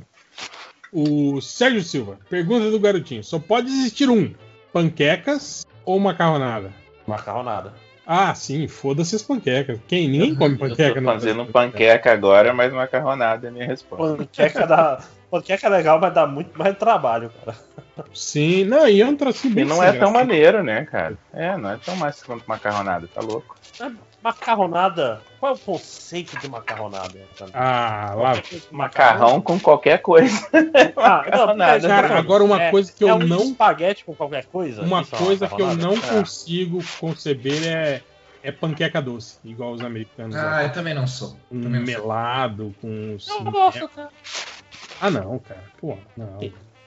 O 0.94 1.42
Sérgio 1.42 1.82
Silva. 1.84 2.20
Pergunta 2.30 2.70
do 2.72 2.80
garotinho. 2.80 3.24
Só 3.24 3.40
pode 3.40 3.68
existir 3.68 4.10
um: 4.10 4.34
panquecas 4.72 5.66
ou 5.84 6.00
macarronada? 6.00 6.72
Macarronada. 7.08 7.74
Ah, 8.06 8.36
sim, 8.36 8.68
foda-se 8.68 9.16
as 9.16 9.24
panquecas. 9.24 9.80
Quem? 9.88 10.08
Ninguém 10.08 10.36
come 10.36 10.58
panqueca, 10.58 10.94
Tô 10.96 11.02
não. 11.02 11.14
fazendo 11.14 11.46
panqueca 11.48 12.12
agora, 12.12 12.54
mas 12.54 12.72
macarronada 12.72 13.48
é 13.48 13.50
a 13.50 13.54
minha 13.54 13.66
resposta. 13.66 14.18
Panqueca, 14.18 14.68
dá, 14.68 15.00
panqueca 15.32 15.66
é 15.66 15.70
legal, 15.70 16.00
mas 16.00 16.14
dá 16.14 16.28
muito 16.28 16.58
mais 16.58 16.78
trabalho, 16.78 17.32
cara. 17.44 17.58
Sim, 18.14 18.66
não, 18.66 18.88
e 18.88 19.02
é 19.02 19.06
um 19.06 19.16
E 19.50 19.50
bem 19.50 19.66
não 19.66 19.78
sem 19.78 19.86
é 19.86 19.92
tão 19.92 20.12
graça. 20.12 20.14
maneiro, 20.14 20.64
né, 20.64 20.86
cara? 20.86 21.18
É, 21.34 21.58
não 21.58 21.72
é 21.72 21.78
tão 21.78 21.96
mais 21.96 22.22
quanto 22.24 22.44
macarronada, 22.48 23.08
tá 23.08 23.22
louco? 23.22 23.56
Macarronada. 24.26 25.22
Qual 25.40 25.52
é 25.52 25.56
o 25.56 25.60
conceito 25.60 26.36
de 26.40 26.50
macarronada? 26.50 27.20
Ah, 27.54 28.14
lá. 28.16 28.34
Macarrão 28.72 29.40
com 29.40 29.60
qualquer 29.60 30.02
coisa. 30.02 30.36
Ah, 30.98 31.24
não, 31.32 31.46
Macarronada. 31.46 31.88
Cara, 31.88 32.18
agora 32.18 32.44
uma 32.44 32.60
É- 32.62 32.72
coisa 32.72 32.92
que 32.92 33.04
eu 33.04 33.10
é 33.10 33.14
um 33.14 33.20
não. 33.20 33.44
espaguete 33.44 34.04
com 34.04 34.16
qualquer 34.16 34.46
coisa? 34.46 34.82
Uma 34.82 35.02
Isso 35.02 35.14
é 35.14 35.18
uma 35.20 35.26
coisa 35.28 35.48
que 35.48 35.62
eu 35.62 35.76
não 35.76 35.94
É. 35.94 36.00
consigo 36.00 36.80
conceber 37.00 37.68
é, 37.68 38.02
é 38.42 38.52
panqueca 38.52 39.00
doce, 39.00 39.38
igual 39.46 39.74
os 39.74 39.82
americanos. 39.82 40.36
Ah, 40.36 40.44
lá. 40.44 40.64
eu 40.64 40.72
também 40.74 40.96
não 40.96 41.06
sou. 41.06 41.38
Um 41.52 41.62
Também 41.62 41.82
não 41.82 41.86
sou. 41.86 42.02
melado 42.02 42.76
com. 42.82 43.18
Eu 43.46 43.52
gosto, 43.52 43.88
cara. 43.90 44.10
Ah, 45.02 45.12
não, 45.12 45.38
cara. 45.40 45.64
Pô, 45.80 45.98
não. 46.18 46.40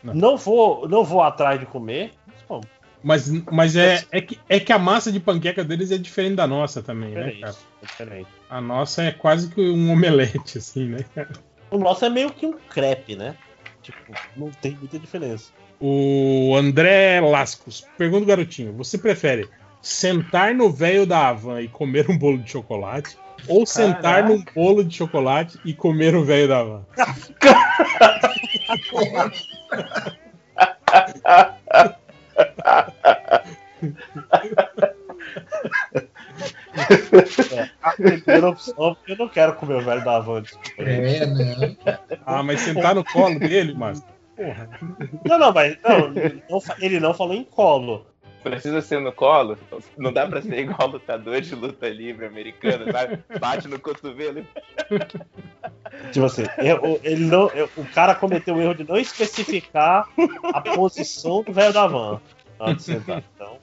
não. 0.03 0.15
Não 0.15 0.37
vou, 0.37 0.89
não 0.89 1.05
vou 1.05 1.23
atrás 1.23 1.61
de 1.61 1.67
comer. 1.67 2.15
mas 2.27 2.37
como. 2.49 2.63
Mas, 3.03 3.31
mas 3.51 3.77
é, 3.77 4.05
é, 4.11 4.21
que, 4.21 4.39
é 4.49 4.59
que 4.59 4.73
a 4.73 4.79
massa 4.79 5.13
de 5.13 5.21
panqueca 5.21 5.65
deles 5.65 5.91
é 5.91 5.99
diferente 5.99 6.37
da 6.37 6.47
nossa 6.47 6.83
também, 6.83 7.11
né, 7.11 7.25
Diferente, 7.25 7.41
cara? 7.41 7.57
é 7.83 7.87
diferente. 7.87 8.29
A 8.51 8.61
nossa 8.61 9.03
é 9.03 9.13
quase 9.13 9.51
que 9.51 9.61
um 9.61 9.93
omelete, 9.93 10.59
assim, 10.59 10.89
né, 10.89 11.05
cara? 11.15 11.31
O 11.71 11.79
nosso 11.79 12.05
é 12.05 12.11
meio 12.11 12.31
que 12.31 12.47
um 12.47 12.55
crepe, 12.55 13.15
né? 13.15 13.37
Tipo, 13.83 14.13
não 14.37 14.51
tem 14.51 14.73
muita 14.73 14.99
diferença. 14.99 15.53
O 15.81 16.55
André 16.57 17.21
Lascos. 17.21 17.87
Pergunta 17.97 18.25
o 18.25 18.27
garotinho: 18.27 18.73
você 18.73 18.99
prefere 18.99 19.49
sentar 19.81 20.55
no 20.55 20.71
véio 20.71 21.07
da 21.07 21.29
Havan 21.29 21.63
e 21.63 21.69
comer 21.69 22.11
um 22.11 22.19
bolo 22.19 22.39
de 22.39 22.51
chocolate? 22.51 23.17
Ou 23.47 23.65
sentar 23.65 24.25
num 24.25 24.43
bolo 24.53 24.85
de 24.85 24.97
chocolate 24.97 25.61
e 25.65 25.73
comer 25.73 26.17
o 26.17 26.25
véio 26.25 26.49
da 26.49 26.59
Havan? 26.59 26.85
É, 37.53 37.69
a 37.83 37.91
primeira 37.93 38.49
opção, 38.49 38.95
porque 38.95 39.13
eu 39.13 39.17
não 39.17 39.29
quero 39.29 39.55
comer 39.55 39.75
o 39.77 39.85
velho 39.85 40.05
da 40.05 40.21
desculpa. 40.41 40.71
É, 40.79 41.27
não. 41.27 41.77
Ah, 42.25 42.43
mas 42.43 42.61
sentar 42.61 42.95
no 42.95 43.05
colo 43.05 43.39
dele, 43.39 43.75
mas. 43.77 44.03
Porra. 44.37 44.71
Não, 45.25 45.39
não, 45.39 45.53
mas 45.53 45.77
não, 45.83 46.13
ele 46.79 47.01
não 47.01 47.13
falou 47.13 47.35
em 47.35 47.45
colo. 47.45 48.07
Precisa 48.43 48.81
ser 48.81 49.01
no 49.01 49.13
colo? 49.13 49.59
Não 49.97 50.13
dá 50.13 50.27
pra 50.27 50.41
ser 50.41 50.59
igual 50.61 50.89
lutador 50.89 51.41
de 51.41 51.55
luta 51.55 51.89
livre 51.89 52.27
americano, 52.27 52.91
sabe? 52.93 53.19
Bate 53.41 53.67
no 53.69 53.79
cotovelo. 53.79 54.47
Tipo 56.13 56.27
assim, 56.27 56.45
eu- 56.59 57.01
ele 57.03 57.25
não, 57.27 57.49
eu- 57.51 57.69
o 57.77 57.85
cara 57.87 58.15
cometeu 58.15 58.55
o 58.57 58.61
erro 58.61 58.75
de 58.75 58.85
não 58.89 58.97
especificar 58.97 60.09
a 60.45 60.61
posição 60.61 61.43
do 61.43 61.53
velho 61.53 61.73
da 61.73 61.87
van 61.87 62.21
antes 62.61 62.87
de 62.87 62.93
sentar. 62.95 63.23
Então, 63.35 63.59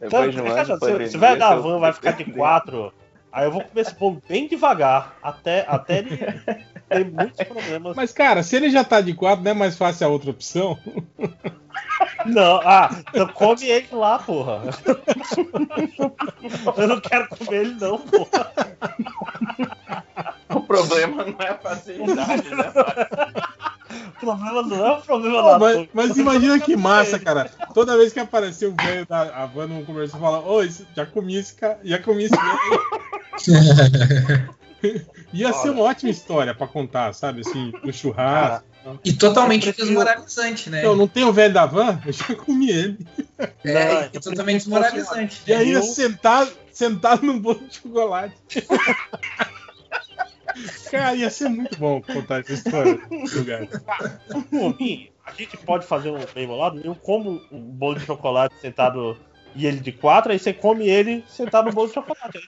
Depois 0.00 0.34
de 0.34 0.40
um 0.40 0.46
Então, 0.46 0.56
ano 0.56 0.64
se, 0.78 1.10
se 1.10 1.16
o 1.16 1.20
velho 1.20 1.38
da 1.38 1.54
van 1.56 1.78
vai 1.78 1.92
ficar 1.92 2.12
de 2.12 2.24
quatro, 2.24 2.92
aí 3.34 3.46
eu 3.46 3.50
vou 3.50 3.62
comer 3.62 3.80
esse 3.80 3.94
bolo 3.94 4.22
bem 4.28 4.46
devagar, 4.46 5.16
até, 5.20 5.66
até 5.68 5.98
ele 5.98 6.16
ter 6.88 7.10
muitos 7.10 7.42
problemas. 7.46 7.96
Mas, 7.96 8.12
cara, 8.12 8.42
se 8.42 8.56
ele 8.56 8.70
já 8.70 8.84
tá 8.84 9.00
de 9.00 9.12
quatro, 9.12 9.44
não 9.44 9.50
é 9.50 9.54
mais 9.54 9.76
fácil 9.76 10.06
a 10.06 10.10
outra 10.10 10.30
opção? 10.30 10.78
Não, 12.24 12.60
ah, 12.64 12.88
então 13.08 13.26
come 13.28 13.66
ele 13.66 13.88
lá, 13.92 14.18
porra. 14.20 14.62
Eu 16.76 16.88
não 16.88 17.00
quero 17.00 17.28
comer 17.28 17.60
ele, 17.60 17.74
não, 17.74 17.98
porra. 17.98 18.52
O 20.54 20.60
problema 20.60 21.24
não 21.24 21.36
é 21.40 21.48
a 21.48 21.58
facilidade, 21.58 22.54
né? 22.54 22.72
O 24.08 24.12
problema 24.20 24.62
não 24.62 24.86
é 24.86 24.92
o 24.92 25.02
problema 25.02 25.42
Pô, 25.42 25.48
da 25.50 25.58
mas, 25.58 25.88
mas 25.92 26.16
imagina 26.16 26.58
que 26.60 26.76
massa, 26.76 27.18
cara. 27.18 27.50
Toda 27.72 27.96
vez 27.96 28.12
que 28.12 28.20
apareceu 28.20 28.72
o 28.72 28.76
velho 28.76 29.06
da 29.06 29.22
Havana 29.42 29.74
num 29.74 29.84
comercial, 29.84 30.20
fala: 30.20 30.40
Ô, 30.40 30.60
já 30.96 31.06
comi 31.06 31.36
esse 31.36 31.54
cara, 31.54 31.78
já 31.84 31.98
comi 31.98 32.24
esse 32.24 32.36
velho. 32.36 34.54
Ia 35.32 35.52
ser 35.52 35.70
uma 35.70 35.82
ótima 35.82 36.10
história 36.10 36.54
pra 36.54 36.66
contar, 36.66 37.12
sabe? 37.14 37.40
Assim, 37.40 37.72
no 37.82 37.92
churrasco. 37.92 38.66
E 39.02 39.14
totalmente 39.14 39.72
desmoralizante, 39.72 40.68
né? 40.68 40.82
Não, 40.82 40.94
não 40.94 41.08
tem 41.08 41.24
o 41.24 41.32
velho 41.32 41.54
da 41.54 41.64
van? 41.64 41.98
Eu 42.04 42.12
já 42.12 42.34
comi 42.34 42.70
ele. 42.70 43.06
É, 43.64 44.10
é 44.12 44.20
totalmente 44.20 44.58
desmoralizante. 44.58 45.40
E 45.46 45.54
aí, 45.54 45.72
Eu- 45.72 45.82
sentado, 45.82 46.52
sentado 46.70 47.24
num 47.24 47.38
bolo 47.38 47.60
de 47.66 47.76
chocolate. 47.76 48.34
Cara, 50.90 51.14
ia 51.14 51.30
ser 51.30 51.48
muito 51.48 51.78
bom 51.78 52.00
contar 52.00 52.40
essa 52.40 52.52
história. 52.52 53.00
Lugar. 53.34 53.66
Por 54.50 54.78
mim, 54.78 55.08
a 55.24 55.32
gente 55.32 55.56
pode 55.58 55.86
fazer 55.86 56.10
um 56.10 56.20
bem 56.34 56.46
bolado. 56.46 56.80
Eu 56.84 56.94
como 56.94 57.40
um 57.50 57.60
bolo 57.60 57.98
de 57.98 58.04
chocolate 58.04 58.54
sentado 58.60 59.16
e 59.56 59.66
ele 59.66 59.78
de 59.78 59.92
quatro, 59.92 60.32
aí 60.32 60.38
você 60.38 60.52
come 60.52 60.88
ele 60.88 61.24
sentado 61.28 61.66
no 61.66 61.72
bolo 61.72 61.88
de 61.88 61.94
chocolate. 61.94 62.40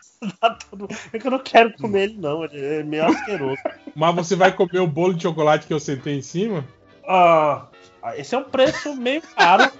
É 1.12 1.18
que 1.18 1.26
eu 1.26 1.30
não 1.30 1.38
quero 1.38 1.72
comer 1.74 2.02
ele, 2.04 2.18
não. 2.18 2.44
Ele 2.44 2.64
é 2.64 2.82
meio 2.82 3.06
asqueroso. 3.06 3.60
Mas 3.94 4.14
você 4.14 4.34
vai 4.34 4.52
comer 4.52 4.80
o 4.80 4.86
bolo 4.86 5.14
de 5.14 5.22
chocolate 5.22 5.66
que 5.66 5.72
eu 5.72 5.80
sentei 5.80 6.16
em 6.16 6.22
cima? 6.22 6.66
Ah, 7.08 7.66
esse 8.16 8.34
é 8.34 8.38
um 8.38 8.44
preço 8.44 8.94
meio 8.96 9.22
caro 9.22 9.70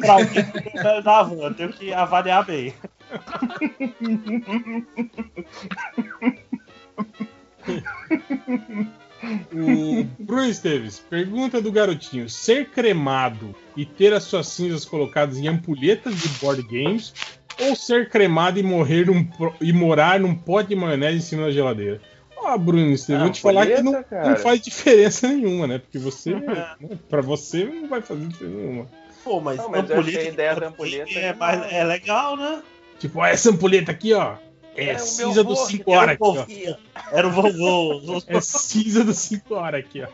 pra 0.00 0.14
alguém 0.14 0.44
que 0.50 0.76
não 0.82 1.02
da 1.02 1.22
van. 1.22 1.36
Eu 1.36 1.54
tenho 1.54 1.72
que 1.72 1.92
avaliar 1.92 2.44
bem. 2.44 2.74
O 9.52 10.04
Bruno 10.22 10.48
Esteves, 10.48 10.98
pergunta 10.98 11.60
do 11.60 11.72
garotinho: 11.72 12.28
ser 12.28 12.68
cremado 12.68 13.54
e 13.76 13.84
ter 13.84 14.12
as 14.12 14.24
suas 14.24 14.48
cinzas 14.48 14.84
colocadas 14.84 15.38
em 15.38 15.48
ampulhetas 15.48 16.14
de 16.14 16.28
board 16.38 16.62
games 16.62 17.14
ou 17.60 17.74
ser 17.74 18.10
cremado 18.10 18.58
e 18.58 18.62
morrer 18.62 19.06
num, 19.06 19.26
e 19.60 19.72
morar 19.72 20.20
num 20.20 20.34
pote 20.34 20.70
de 20.70 20.76
maionese 20.76 21.18
em 21.18 21.20
cima 21.22 21.44
da 21.44 21.50
geladeira? 21.50 22.00
Ó, 22.36 22.56
Bruno 22.58 22.92
Esteves, 22.92 23.20
Ah, 23.20 23.24
vou 23.24 23.32
te 23.32 23.40
falar 23.40 23.66
que 23.66 23.82
não, 23.82 23.92
não 23.92 24.36
faz 24.36 24.60
diferença 24.60 25.28
nenhuma, 25.28 25.66
né? 25.66 25.78
Porque 25.78 25.98
você, 25.98 26.34
né, 26.38 26.76
pra 27.08 27.22
você, 27.22 27.64
não 27.64 27.88
vai 27.88 28.02
fazer 28.02 28.26
diferença 28.26 28.56
nenhuma. 28.56 28.86
Pô, 29.24 29.40
mas, 29.40 29.56
Não, 29.56 29.70
mas 29.70 29.90
eu 29.90 29.96
ampulheta 29.96 30.18
achei 30.18 30.30
a 30.30 30.32
ideia 30.32 30.54
de 30.54 30.60
da 30.60 30.68
ampulheta 30.68 31.18
é, 31.18 31.32
mais, 31.32 31.72
é 31.72 31.84
legal, 31.84 32.36
né? 32.36 32.62
Tipo, 32.98 33.20
ó, 33.20 33.26
essa 33.26 33.50
ampulheta 33.50 33.90
aqui, 33.90 34.12
ó. 34.12 34.36
É, 34.76 34.90
É, 34.90 34.98
cinza 34.98 35.42
dos 35.42 35.58
vô, 35.58 35.66
5 35.66 35.84
que 35.84 35.90
era 35.90 36.00
horas 36.00 36.42
aqui, 36.42 36.64
ó. 36.68 36.76
Era 37.10 37.28
o 37.28 37.30
vovô. 37.30 38.22
É 38.26 38.40
cinza 38.40 39.04
dos 39.04 39.18
5 39.18 39.54
horas 39.54 39.80
aqui, 39.80 40.02
ó. 40.02 40.08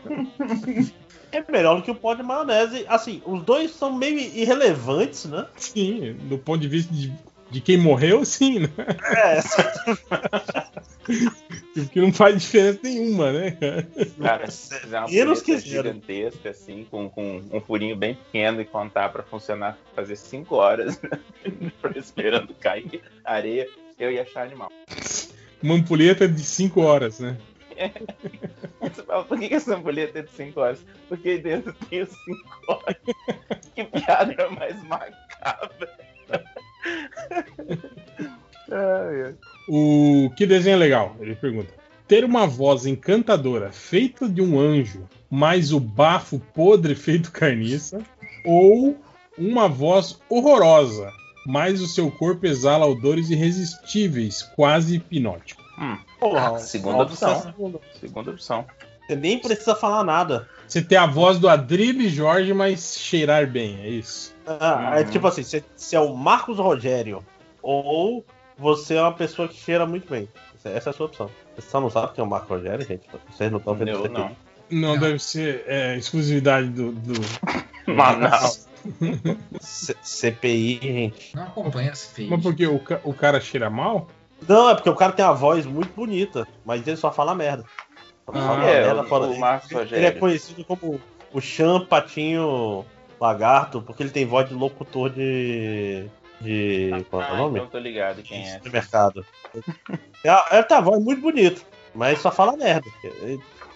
É 1.33 1.43
melhor 1.51 1.77
do 1.77 1.81
que 1.81 1.89
o 1.89 1.95
pó 1.95 2.13
de 2.13 2.21
maionese. 2.21 2.85
Assim, 2.87 3.21
os 3.25 3.41
dois 3.43 3.71
são 3.71 3.91
meio 3.91 4.19
irrelevantes, 4.19 5.25
né? 5.25 5.47
Sim, 5.57 6.15
do 6.29 6.37
ponto 6.37 6.61
de 6.61 6.67
vista 6.67 6.93
de, 6.93 7.11
de 7.49 7.59
quem 7.59 7.75
morreu, 7.75 8.23
sim, 8.23 8.59
né? 8.59 8.69
É. 8.77 9.39
Porque 11.73 11.99
não 11.99 12.13
faz 12.13 12.39
diferença 12.39 12.79
nenhuma, 12.83 13.31
né, 13.31 13.51
cara? 14.19 14.47
Fizer 14.47 14.99
uma 14.99 15.07
Menos 15.07 15.41
que 15.41 15.57
gigantesca, 15.57 16.51
assim, 16.51 16.85
com, 16.89 17.09
com 17.09 17.41
um 17.51 17.59
furinho 17.59 17.95
bem 17.95 18.13
pequeno 18.13 18.61
e 18.61 18.65
contar 18.65 19.09
pra 19.09 19.23
funcionar, 19.23 19.77
fazer 19.95 20.15
5 20.15 20.55
horas, 20.55 21.01
né? 21.01 21.09
esperando 21.95 22.53
cair 22.53 23.01
areia, 23.25 23.67
eu 23.99 24.11
ia 24.11 24.23
achar 24.23 24.45
animal. 24.45 24.71
Uma 25.61 25.75
ampulheta 25.75 26.27
de 26.27 26.43
5 26.43 26.81
horas, 26.81 27.19
né? 27.19 27.37
Por 29.27 29.39
que, 29.39 29.53
essa 29.53 29.75
ampulheta 29.75 30.19
é 30.19 30.21
de 30.23 30.31
5 30.31 30.59
horas? 30.59 30.85
Porque 31.07 31.29
aí 31.29 31.39
dentro 31.39 31.73
tem 31.89 32.01
os 32.01 32.09
5 32.09 32.49
horas. 32.67 32.97
que 33.73 33.83
piada 33.85 34.49
mais 34.49 34.83
macabra. 34.83 35.89
Ai, 38.71 39.23
ai. 39.25 39.35
O 39.67 40.31
que 40.35 40.45
desenho 40.45 40.75
é 40.75 40.77
legal? 40.77 41.15
Ele 41.19 41.35
pergunta. 41.35 41.73
Ter 42.07 42.23
uma 42.25 42.47
voz 42.47 42.85
encantadora 42.85 43.71
feita 43.71 44.27
de 44.27 44.41
um 44.41 44.59
anjo, 44.59 45.07
mas 45.29 45.71
o 45.71 45.79
bafo 45.79 46.39
podre 46.53 46.95
feito 46.95 47.31
carniça, 47.31 48.01
ou 48.45 48.97
uma 49.37 49.67
voz 49.67 50.19
horrorosa, 50.29 51.11
mas 51.45 51.81
o 51.81 51.87
seu 51.87 52.09
corpo 52.11 52.45
exala 52.45 52.85
odores 52.85 53.29
irresistíveis, 53.29 54.43
quase 54.55 54.95
hipnótico. 54.95 55.61
Porra, 56.19 56.59
segunda 56.59 56.97
ó, 56.99 57.01
opção. 57.03 57.41
segunda. 57.99 58.31
Opção. 58.31 58.65
Você 59.05 59.15
nem 59.15 59.39
precisa 59.39 59.75
falar 59.75 60.03
nada. 60.03 60.47
Você 60.67 60.81
ter 60.81 60.95
a 60.95 61.05
voz 61.05 61.37
do 61.37 61.49
Adrilho 61.49 62.09
Jorge, 62.09 62.53
mas 62.53 62.97
cheirar 62.97 63.45
bem, 63.47 63.79
é 63.81 63.89
isso? 63.89 64.33
Ah, 64.47 64.99
É 64.99 65.03
tipo 65.03 65.27
assim, 65.27 65.43
você, 65.43 65.63
você 65.75 65.95
é 65.95 65.99
o 65.99 66.15
Marcos 66.15 66.57
Rogério 66.57 67.23
ou 67.61 68.25
você 68.57 68.95
é 68.95 69.01
uma 69.01 69.13
pessoa 69.13 69.47
que 69.47 69.55
cheira 69.55 69.85
muito 69.85 70.09
bem. 70.09 70.29
Essa 70.63 70.89
é 70.89 70.91
a 70.91 70.93
sua 70.93 71.07
opção. 71.07 71.29
Você 71.55 71.69
só 71.69 71.81
não 71.81 71.89
sabe 71.89 72.13
quem 72.13 72.23
é 72.23 72.25
o 72.25 72.29
Marcos 72.29 72.49
Rogério, 72.49 72.85
gente? 72.85 73.03
Vocês 73.29 73.51
não 73.51 73.57
estão 73.57 73.75
vendo 73.75 73.89
Eu 73.89 73.97
isso 73.97 74.05
aqui. 74.05 74.13
não. 74.19 74.31
Não, 74.71 74.97
deve 74.97 75.19
ser 75.19 75.63
é, 75.67 75.97
exclusividade 75.97 76.69
do. 76.69 76.93
do... 76.93 77.13
Manaus. 77.93 78.67
CPI, 79.61 80.79
gente. 80.81 81.35
Não 81.35 81.43
acompanha 81.43 81.91
essa 81.91 82.13
feia. 82.13 82.29
Mas 82.29 82.41
porque 82.41 82.65
o, 82.67 82.79
ca- 82.79 83.01
o 83.03 83.13
cara 83.13 83.39
cheira 83.39 83.69
mal? 83.69 84.07
Não, 84.47 84.69
é 84.69 84.75
porque 84.75 84.89
o 84.89 84.95
cara 84.95 85.11
tem 85.13 85.23
uma 85.23 85.33
voz 85.33 85.65
muito 85.65 85.93
bonita, 85.93 86.47
mas 86.65 86.85
ele 86.87 86.97
só 86.97 87.11
fala 87.11 87.33
merda. 87.35 87.63
Só 88.25 88.31
Ah, 88.33 88.47
fala 88.47 88.69
é, 88.69 88.85
merda 88.85 89.01
o- 89.01 89.07
fora- 89.07 89.25
o 89.25 89.39
Marcos 89.39 89.71
ele, 89.71 89.79
Rogério. 89.79 89.99
ele 90.05 90.05
é 90.15 90.19
conhecido 90.19 90.65
como 90.65 90.99
o 91.31 91.41
Chan 91.41 91.85
Patinho 91.85 92.85
Lagarto, 93.19 93.81
porque 93.81 94.03
ele 94.03 94.09
tem 94.09 94.25
voz 94.25 94.47
de 94.49 94.53
locutor 94.53 95.09
de. 95.09 96.05
de. 96.41 96.91
qual 97.09 97.21
é 97.21 97.31
o 97.31 97.33
Ah, 97.33 97.37
nome? 97.37 97.59
então 97.59 97.69
tô 97.69 97.79
ligado 97.79 98.21
quem 98.21 98.45
é. 98.45 98.59
de 98.59 98.69
mercado. 98.69 99.25
É, 100.23 100.57
é, 100.57 100.63
tá, 100.63 100.81
voz 100.81 101.01
muito 101.01 101.21
bonito, 101.21 101.65
mas 101.95 102.19
só 102.19 102.31
fala 102.31 102.57
merda. 102.57 102.87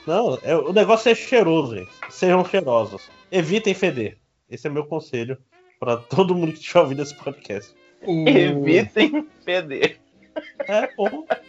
Não, 0.06 0.38
é, 0.43 0.56
o 0.56 0.72
negócio 0.73 1.09
é 1.11 1.15
cheiroso, 1.15 1.75
gente. 1.75 1.91
Sejam 2.09 2.43
cheirosos. 2.45 3.09
Evitem 3.31 3.73
feder. 3.73 4.17
Esse 4.49 4.67
é 4.67 4.69
meu 4.69 4.85
conselho 4.85 5.38
pra 5.80 5.97
todo 6.10 6.35
mundo 6.35 6.53
que 6.53 6.60
estiver 6.60 6.80
ouvindo 6.81 7.01
esse 7.01 7.15
podcast. 7.15 7.74
O- 8.06 8.28
Evitem 8.28 9.28
feder. 9.44 9.97
É. 10.67 10.90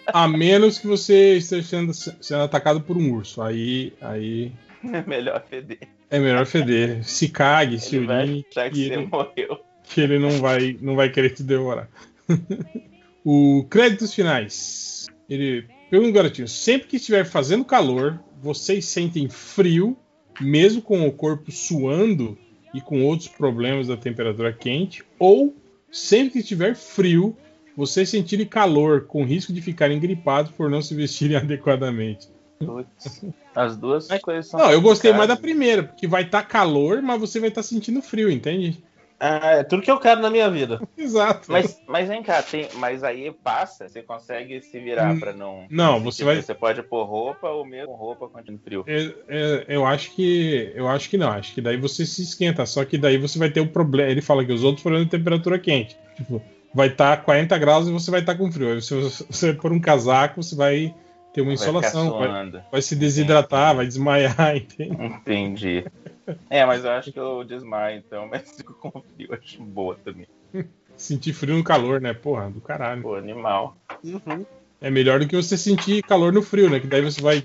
A 0.07 0.27
menos 0.27 0.79
que 0.79 0.87
você 0.87 1.37
esteja 1.37 1.67
sendo, 1.69 1.93
sendo 1.93 2.43
atacado 2.43 2.81
por 2.81 2.97
um 2.97 3.13
urso. 3.13 3.43
Aí, 3.43 3.93
aí 4.01 4.51
É 4.83 5.03
melhor 5.03 5.45
feder. 5.49 5.81
é 6.11 6.19
melhor 6.19 6.47
feder. 6.47 7.05
Se 7.05 7.29
cague, 7.29 7.79
se 7.79 7.97
Ele 7.97 8.07
vai 8.07 8.23
urine, 8.25 8.47
achar 8.51 8.71
que 8.71 8.77
que 8.77 8.87
você 8.89 8.93
ele, 8.95 9.07
morreu. 9.07 9.59
que 9.85 10.01
ele 10.01 10.19
não, 10.19 10.31
vai, 10.41 10.79
não 10.81 10.97
vai 10.97 11.11
querer 11.11 11.31
te 11.35 11.43
devorar. 11.43 11.89
o 13.25 13.67
créditos 13.69 14.15
finais. 14.15 15.07
Ele 15.29 15.67
pergunta, 15.91 16.13
garotinho, 16.13 16.49
sempre 16.49 16.89
que 16.89 16.97
estiver 16.97 17.25
fazendo 17.27 17.65
calor, 17.67 18.19
vocês 18.41 18.87
sentem 18.87 19.29
frio, 19.29 19.99
mesmo 20.41 20.81
com 20.81 21.07
o 21.07 21.13
corpo 21.13 21.51
suando 21.53 22.39
e 22.73 22.81
com 22.81 23.05
outros 23.05 23.29
problemas 23.29 23.89
da 23.89 23.97
temperatura 23.97 24.53
quente, 24.53 25.05
ou 25.19 25.55
sempre 25.91 26.33
que 26.33 26.39
estiver 26.41 26.75
frio, 26.75 27.37
vocês 27.77 28.09
sentirem 28.09 28.47
calor, 28.47 29.07
com 29.07 29.25
risco 29.25 29.53
de 29.53 29.61
ficarem 29.61 30.01
gripados 30.01 30.51
por 30.53 30.69
não 30.69 30.83
se 30.83 30.95
vestirem 30.95 31.37
adequadamente. 31.39 32.29
Putz, 32.59 33.25
As 33.55 33.77
duas 33.77 34.09
coisas 34.21 34.49
são. 34.49 34.59
Não, 34.59 34.73
eu 34.73 34.81
gostei 34.81 35.13
mais 35.13 35.29
da 35.29 35.37
primeira, 35.37 35.85
porque 35.85 36.09
vai 36.09 36.23
estar 36.23 36.43
calor, 36.43 37.01
mas 37.01 37.21
você 37.21 37.39
vai 37.39 37.51
estar 37.51 37.63
sentindo 37.63 38.03
frio, 38.03 38.31
entende? 38.31 38.83
É, 39.21 39.61
é 39.61 39.65
tudo 39.65 39.83
que 39.83 39.91
eu 39.91 39.99
quero 39.99 40.21
na 40.21 40.31
minha 40.31 40.49
vida. 40.49 40.81
Exato. 40.97 41.51
Mas, 41.51 41.83
mas 41.89 42.09
vem 42.09 42.23
cá, 42.23 42.41
tem, 42.43 42.69
mas 42.75 43.03
aí 43.03 43.33
passa, 43.33 43.89
você 43.89 44.01
consegue 44.03 44.61
se 44.63 44.79
virar 44.79 45.13
Hum, 45.15 45.19
pra 45.21 45.33
não. 45.33 45.67
não, 45.71 46.01
você 46.01 46.25
vai- 46.25 46.35
frio. 46.37 46.47
Você 46.47 46.55
pode 46.55 46.83
pôr 46.85 47.05
roupa 47.05 47.49
ou 47.49 47.65
mesmo 47.65 47.95
roupa 47.95 48.29
continua 48.29 48.61
frio. 48.63 48.85
É, 48.87 49.13
é, 49.29 49.65
eu 49.69 49.85
acho 49.85 50.15
que. 50.15 50.73
Eu 50.75 50.89
acho 50.89 51.11
que 51.11 51.17
não. 51.19 51.31
Acho 51.31 51.53
que 51.53 51.61
daí 51.61 51.77
você 51.77 52.07
se 52.07 52.23
esquenta. 52.23 52.65
Só 52.65 52.85
que 52.85 52.97
daí 52.97 53.19
você 53.19 53.39
vai 53.39 53.51
ter 53.51 53.61
o 53.61 53.69
problema. 53.69 54.11
Ele 54.11 54.23
fala 54.23 54.45
que 54.45 54.53
os 54.53 54.63
outros 54.63 54.83
foram 54.83 55.03
de 55.03 55.11
temperatura 55.11 55.59
quente. 55.59 55.97
Tipo, 56.17 56.41
vai 56.73 56.87
estar 56.89 57.17
40 57.25 57.59
graus 57.59 57.89
e 57.89 57.93
você 57.93 58.11
vai 58.11 58.21
estar 58.21 58.37
com 58.37 58.51
frio. 58.53 58.73
Aí 58.73 58.81
se 58.83 58.95
você, 58.95 59.25
você 59.29 59.53
pôr 59.53 59.73
um 59.73 59.81
casaco, 59.81 60.41
você 60.43 60.55
vai 60.55 60.95
ter 61.33 61.41
uma 61.41 61.49
Vai 61.49 61.55
insolação. 61.55 62.19
Vai, 62.19 62.63
vai 62.71 62.83
se 62.83 62.95
desidratar, 62.95 63.75
vai 63.75 63.87
desmaiar, 63.87 64.55
entende? 64.57 64.97
Entendi. 65.05 65.85
É, 66.51 66.65
mas 66.67 66.85
eu 66.85 66.91
acho 66.91 67.13
que 67.13 67.19
eu 67.19 67.45
desmaio 67.45 67.99
então, 67.99 68.27
mas 68.31 68.51
fico 68.57 68.75
com 68.75 69.03
frio, 69.15 69.29
acho 69.35 69.63
boa 69.63 69.97
também. 70.05 70.27
Sentir 70.97 71.33
frio 71.33 71.57
no 71.57 71.63
calor, 71.65 72.01
né? 72.01 72.13
Porra, 72.13 72.51
do 72.51 72.61
caralho. 72.61 73.03
Pô, 73.03 73.15
animal. 73.15 73.77
Uhum. 74.03 74.45
É 74.81 74.91
melhor 74.91 75.21
do 75.21 75.29
que 75.29 75.37
você 75.37 75.57
sentir 75.57 76.03
calor 76.03 76.33
no 76.33 76.43
frio, 76.43 76.69
né? 76.71 76.81
Que 76.81 76.87
daí 76.87 77.03
você 77.03 77.21
vai 77.21 77.45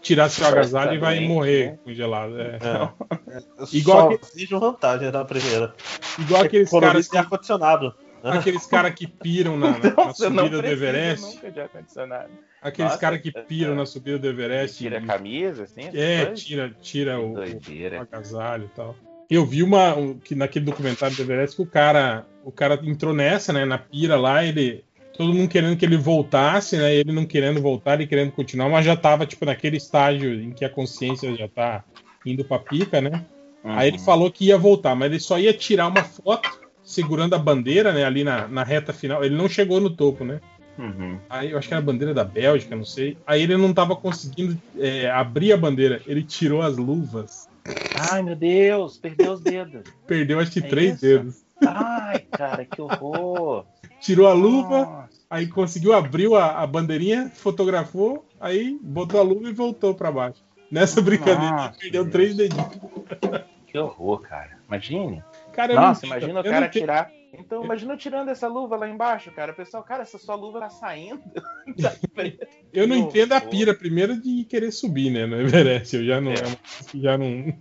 tirar 0.00 0.28
seu 0.28 0.46
agasalho 0.46 0.94
e 0.94 0.98
vai 0.98 1.16
doente, 1.16 1.28
morrer 1.28 1.70
né? 1.72 1.78
congelado. 1.84 2.40
É. 2.40 2.56
É. 2.56 3.42
Igual 3.72 4.12
Só 4.12 4.16
que- 4.18 4.36
vejo 4.36 4.58
vantagem 4.60 5.10
da 5.10 5.24
primeira. 5.24 5.74
Igual 6.18 6.42
aqueles 6.42 6.70
caras 6.70 7.08
de 7.08 7.18
ar-condicionado. 7.18 7.94
aqueles 8.22 8.66
caras 8.66 8.94
que 8.94 9.06
piram 9.06 9.56
na, 9.56 9.70
na- 9.72 9.78
na 9.90 10.04
Nossa, 10.06 10.30
não 10.30 10.44
subida 10.44 10.62
do 10.62 10.68
Everest. 10.68 11.24
nunca 11.36 11.50
de 11.50 11.60
ar-condicionado. 11.60 12.30
Aqueles 12.60 12.96
caras 12.96 13.20
que 13.20 13.30
piram 13.30 13.74
na 13.74 13.86
subida 13.86 14.18
do 14.18 14.28
Everest. 14.28 14.78
Tira 14.78 14.98
a 14.98 15.02
camisa, 15.02 15.62
assim? 15.64 15.90
É, 15.94 16.24
coisas? 16.24 16.44
tira, 16.44 16.76
tira 16.80 17.20
o, 17.20 17.34
o 17.34 18.00
agasalho 18.00 18.64
e 18.64 18.76
tal. 18.76 18.96
Eu 19.30 19.44
vi 19.44 19.62
uma 19.62 19.94
um- 19.94 20.18
que 20.18 20.34
naquele 20.34 20.64
documentário 20.64 21.14
do 21.14 21.22
Everest 21.22 21.54
que 21.56 21.62
o 21.62 21.66
cara, 21.66 22.26
o 22.44 22.50
cara 22.50 22.78
entrou 22.82 23.14
nessa, 23.14 23.52
né, 23.52 23.64
na 23.64 23.78
pira 23.78 24.16
lá, 24.16 24.44
ele 24.44 24.84
todo 25.16 25.34
mundo 25.34 25.48
querendo 25.48 25.76
que 25.76 25.84
ele 25.84 25.96
voltasse, 25.96 26.76
né, 26.76 26.94
ele 26.94 27.12
não 27.12 27.26
querendo 27.26 27.60
voltar, 27.60 27.94
ele 27.94 28.06
querendo 28.06 28.30
continuar, 28.32 28.68
mas 28.68 28.84
já 28.86 28.96
tava 28.96 29.26
tipo 29.26 29.44
naquele 29.44 29.76
estágio 29.76 30.32
em 30.32 30.52
que 30.52 30.64
a 30.64 30.70
consciência 30.70 31.34
já 31.36 31.48
tá 31.48 31.84
indo 32.24 32.44
pra 32.44 32.58
pica, 32.58 33.00
né? 33.00 33.24
Aí 33.64 33.88
ele 33.88 33.98
falou 33.98 34.30
que 34.30 34.46
ia 34.46 34.56
voltar, 34.56 34.94
mas 34.94 35.10
ele 35.10 35.20
só 35.20 35.38
ia 35.38 35.52
tirar 35.52 35.88
uma 35.88 36.04
foto 36.04 36.48
segurando 36.82 37.34
a 37.34 37.38
bandeira, 37.38 37.92
né, 37.92 38.04
ali 38.04 38.24
na, 38.24 38.46
na 38.48 38.62
reta 38.64 38.92
final. 38.92 39.22
Ele 39.24 39.34
não 39.36 39.48
chegou 39.48 39.80
no 39.80 39.90
topo, 39.90 40.24
né? 40.24 40.40
Uhum. 40.78 41.18
Aí 41.28 41.50
eu 41.50 41.58
acho 41.58 41.66
que 41.66 41.74
era 41.74 41.82
a 41.82 41.84
bandeira 41.84 42.14
da 42.14 42.24
Bélgica, 42.24 42.76
não 42.76 42.84
sei. 42.84 43.18
Aí 43.26 43.42
ele 43.42 43.56
não 43.56 43.74
tava 43.74 43.96
conseguindo 43.96 44.56
é, 44.78 45.10
abrir 45.10 45.52
a 45.52 45.56
bandeira. 45.56 46.00
Ele 46.06 46.22
tirou 46.22 46.62
as 46.62 46.76
luvas. 46.76 47.48
Ai, 48.10 48.22
meu 48.22 48.36
Deus, 48.36 48.96
perdeu 48.96 49.32
os 49.32 49.40
dedos. 49.40 49.82
Perdeu 50.06 50.38
acho 50.38 50.52
que 50.52 50.60
É 50.60 50.62
três 50.62 50.94
isso? 50.94 51.00
dedos. 51.02 51.44
Ai, 51.66 52.20
cara, 52.20 52.64
que 52.64 52.80
horror. 52.80 53.66
Tirou 54.00 54.28
a 54.28 54.32
luva, 54.32 55.08
aí 55.28 55.48
conseguiu 55.48 55.92
abrir 55.92 56.32
a, 56.32 56.62
a 56.62 56.66
bandeirinha, 56.66 57.30
fotografou, 57.34 58.24
aí 58.40 58.78
botou 58.80 59.18
a 59.20 59.24
luva 59.24 59.48
e 59.48 59.52
voltou 59.52 59.92
pra 59.94 60.12
baixo. 60.12 60.42
Nessa 60.70 61.02
brincadeira, 61.02 61.50
Nossa, 61.50 61.78
perdeu 61.78 62.08
três 62.08 62.36
dedinhos. 62.36 62.68
Que 63.66 63.78
horror, 63.78 64.20
cara. 64.20 64.58
Imagine. 64.68 65.22
Cara, 65.52 65.74
Nossa, 65.74 66.06
imagina 66.06 66.40
o 66.40 66.44
cara 66.44 66.68
tirar. 66.68 67.10
Então, 67.38 67.64
imagina 67.64 67.94
eu 67.94 67.98
tirando 67.98 68.28
essa 68.28 68.46
luva 68.48 68.76
lá 68.76 68.88
embaixo, 68.88 69.30
cara. 69.32 69.52
O 69.52 69.54
pessoal, 69.56 69.82
cara, 69.82 70.02
essa 70.02 70.18
sua 70.18 70.34
luva 70.34 70.60
tá 70.60 70.70
saindo. 70.70 71.22
Tá. 71.80 71.92
Eu 72.72 72.88
não 72.88 72.96
entendo 72.96 73.32
a 73.34 73.40
pira, 73.40 73.74
primeiro, 73.74 74.20
de 74.20 74.44
querer 74.44 74.72
subir, 74.72 75.10
né, 75.10 75.26
no 75.26 75.36
Everest. 75.40 75.94
Eu 75.96 76.04
já 76.04 76.20
não. 76.20 76.32
É. 76.32 76.34
é 76.34 76.98
já 77.00 77.16
não. 77.18 77.52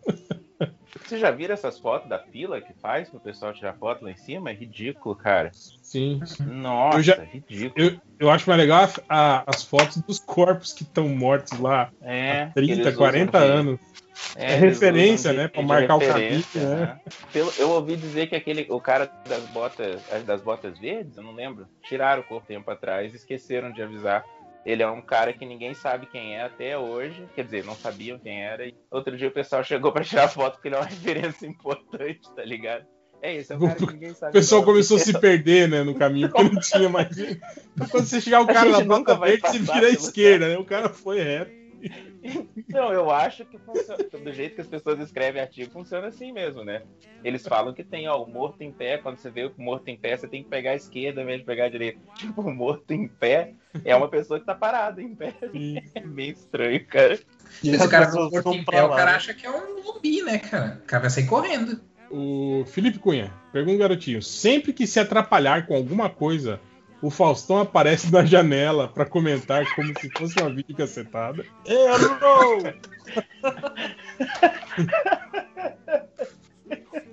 Vocês 1.05 1.21
já 1.21 1.29
viram 1.29 1.53
essas 1.53 1.77
fotos 1.77 2.09
da 2.09 2.17
fila 2.19 2.59
que 2.59 2.73
faz 2.81 3.09
pro 3.09 3.19
pessoal 3.19 3.53
tirar 3.53 3.73
foto 3.73 4.03
lá 4.03 4.11
em 4.11 4.15
cima? 4.17 4.49
É 4.49 4.53
ridículo, 4.53 5.15
cara. 5.15 5.51
Sim. 5.53 6.19
Nossa, 6.45 6.97
Eu 6.97 7.03
já- 7.03 7.15
ridículo. 7.23 7.73
Eu, 7.75 7.99
eu 8.19 8.29
acho 8.31 8.49
mais 8.49 8.59
legal 8.59 8.83
a- 8.83 8.91
a- 9.07 9.43
as 9.45 9.63
fotos 9.63 9.97
dos 10.01 10.19
corpos 10.19 10.73
que 10.73 10.83
estão 10.83 11.07
mortos 11.09 11.57
lá 11.59 11.91
É, 12.01 12.43
há 12.43 12.47
que 12.47 12.53
30, 12.55 12.81
eles 12.81 12.95
40 12.95 13.37
usam 13.37 13.47
de- 13.49 13.53
anos. 13.59 13.79
É, 14.35 14.57
eles 14.57 14.79
referência, 14.79 15.33
né? 15.33 15.47
Pra 15.47 15.61
marcar 15.61 15.95
o 15.95 15.99
caminho, 15.99 16.43
né? 16.53 16.63
né? 16.63 16.99
Pelo- 17.33 17.53
eu 17.57 17.69
ouvi 17.71 17.95
dizer 17.95 18.27
que 18.27 18.35
aquele, 18.35 18.67
o 18.69 18.79
cara 18.79 19.11
das 19.27 19.43
botas, 19.49 20.01
das 20.25 20.41
botas 20.41 20.77
verdes, 20.77 21.17
eu 21.17 21.23
não 21.23 21.33
lembro, 21.33 21.67
tiraram 21.83 22.21
o 22.21 22.25
corpo 22.25 22.47
tempo 22.47 22.69
atrás, 22.69 23.13
esqueceram 23.13 23.71
de 23.71 23.81
avisar. 23.81 24.23
Ele 24.65 24.83
é 24.83 24.87
um 24.87 25.01
cara 25.01 25.31
que 25.31 25.45
ninguém 25.45 25.73
sabe 25.73 26.07
quem 26.07 26.35
é 26.35 26.43
até 26.43 26.77
hoje, 26.77 27.23
quer 27.33 27.45
dizer, 27.45 27.63
não 27.63 27.75
sabiam 27.75 28.19
quem 28.19 28.43
era. 28.43 28.65
E 28.65 28.75
outro 28.91 29.15
dia 29.15 29.29
o 29.29 29.31
pessoal 29.31 29.63
chegou 29.63 29.91
pra 29.91 30.03
tirar 30.03 30.27
foto 30.27 30.55
porque 30.55 30.67
ele 30.67 30.75
é 30.75 30.79
uma 30.79 30.85
referência 30.89 31.47
importante, 31.47 32.21
tá 32.35 32.43
ligado? 32.43 32.85
É 33.21 33.35
isso, 33.35 33.53
é 33.53 33.55
um 33.55 33.59
cara 33.59 33.75
que 33.75 33.93
ninguém 33.93 34.13
sabe. 34.13 34.29
O 34.29 34.33
pessoal 34.33 34.61
é. 34.61 34.65
começou 34.65 34.97
a 34.97 34.99
se 34.99 35.17
perder, 35.17 35.67
né, 35.67 35.83
no 35.83 35.95
caminho, 35.95 36.29
porque 36.29 36.53
não 36.53 36.61
tinha 36.61 36.89
mais. 36.89 37.09
Quando 37.89 38.05
você 38.05 38.21
chegar 38.21 38.41
o 38.41 38.47
cara 38.47 38.69
na 38.69 38.81
bota 38.81 39.15
vai 39.15 39.37
verde, 39.37 39.47
você 39.47 39.59
vira 39.59 39.87
à 39.87 39.89
esquerda, 39.89 40.49
né? 40.49 40.57
O 40.57 40.65
cara 40.65 40.89
foi 40.89 41.21
reto. 41.21 41.51
Não, 42.69 42.91
eu 42.91 43.09
acho 43.09 43.45
que 43.45 43.57
funciona. 43.57 44.03
Do 44.23 44.33
jeito 44.33 44.55
que 44.55 44.61
as 44.61 44.67
pessoas 44.67 44.99
escrevem 44.99 45.41
artigo, 45.41 45.71
funciona 45.71 46.07
assim 46.07 46.31
mesmo, 46.31 46.63
né? 46.63 46.83
Eles 47.23 47.45
falam 47.47 47.73
que 47.73 47.83
tem, 47.83 48.07
ó, 48.07 48.21
o 48.21 48.29
morto 48.29 48.61
em 48.61 48.71
pé. 48.71 48.97
Quando 48.97 49.17
você 49.17 49.29
vê 49.29 49.45
o 49.45 49.53
morto 49.57 49.87
em 49.87 49.97
pé, 49.97 50.17
você 50.17 50.27
tem 50.27 50.43
que 50.43 50.49
pegar 50.49 50.71
a 50.71 50.75
esquerda 50.75 51.21
em 51.21 51.25
vez 51.25 51.39
de 51.39 51.45
pegar 51.45 51.65
a 51.65 51.69
direita. 51.69 51.99
Tipo, 52.15 52.41
o 52.41 52.53
morto 52.53 52.91
em 52.91 53.07
pé 53.07 53.53
é 53.83 53.95
uma 53.95 54.07
pessoa 54.07 54.39
que 54.39 54.45
tá 54.45 54.55
parada 54.55 55.01
em 55.01 55.15
pé. 55.15 55.33
É 55.95 56.01
meio 56.01 56.33
estranho, 56.33 56.85
cara. 56.85 57.17
Se 57.17 57.69
esse 57.69 57.87
cara 57.87 58.11
for 58.11 58.29
morto 58.31 58.53
em 58.53 58.63
pé, 58.63 58.83
o 58.83 58.89
cara 58.89 59.15
acha 59.15 59.33
que 59.33 59.45
é 59.45 59.49
um 59.49 59.81
zumbi, 59.81 60.21
né, 60.21 60.37
cara? 60.37 60.81
O 60.83 60.87
cara 60.87 61.01
vai 61.01 61.09
sair 61.09 61.25
correndo. 61.25 61.81
O 62.09 62.63
Felipe 62.65 62.99
Cunha, 62.99 63.33
pergunta 63.51 63.77
garotinho. 63.77 64.21
Sempre 64.21 64.71
que 64.73 64.87
se 64.87 64.99
atrapalhar 64.99 65.67
com 65.67 65.75
alguma 65.75 66.09
coisa, 66.09 66.59
o 67.01 67.09
Faustão 67.09 67.59
aparece 67.59 68.11
na 68.11 68.25
janela 68.25 68.87
pra 68.87 69.05
comentar 69.05 69.63
como 69.75 69.87
se 69.99 70.09
fosse 70.09 70.39
uma 70.39 70.49
vídeo 70.49 70.75
cacetada. 70.75 71.45
Errou! 71.65 72.63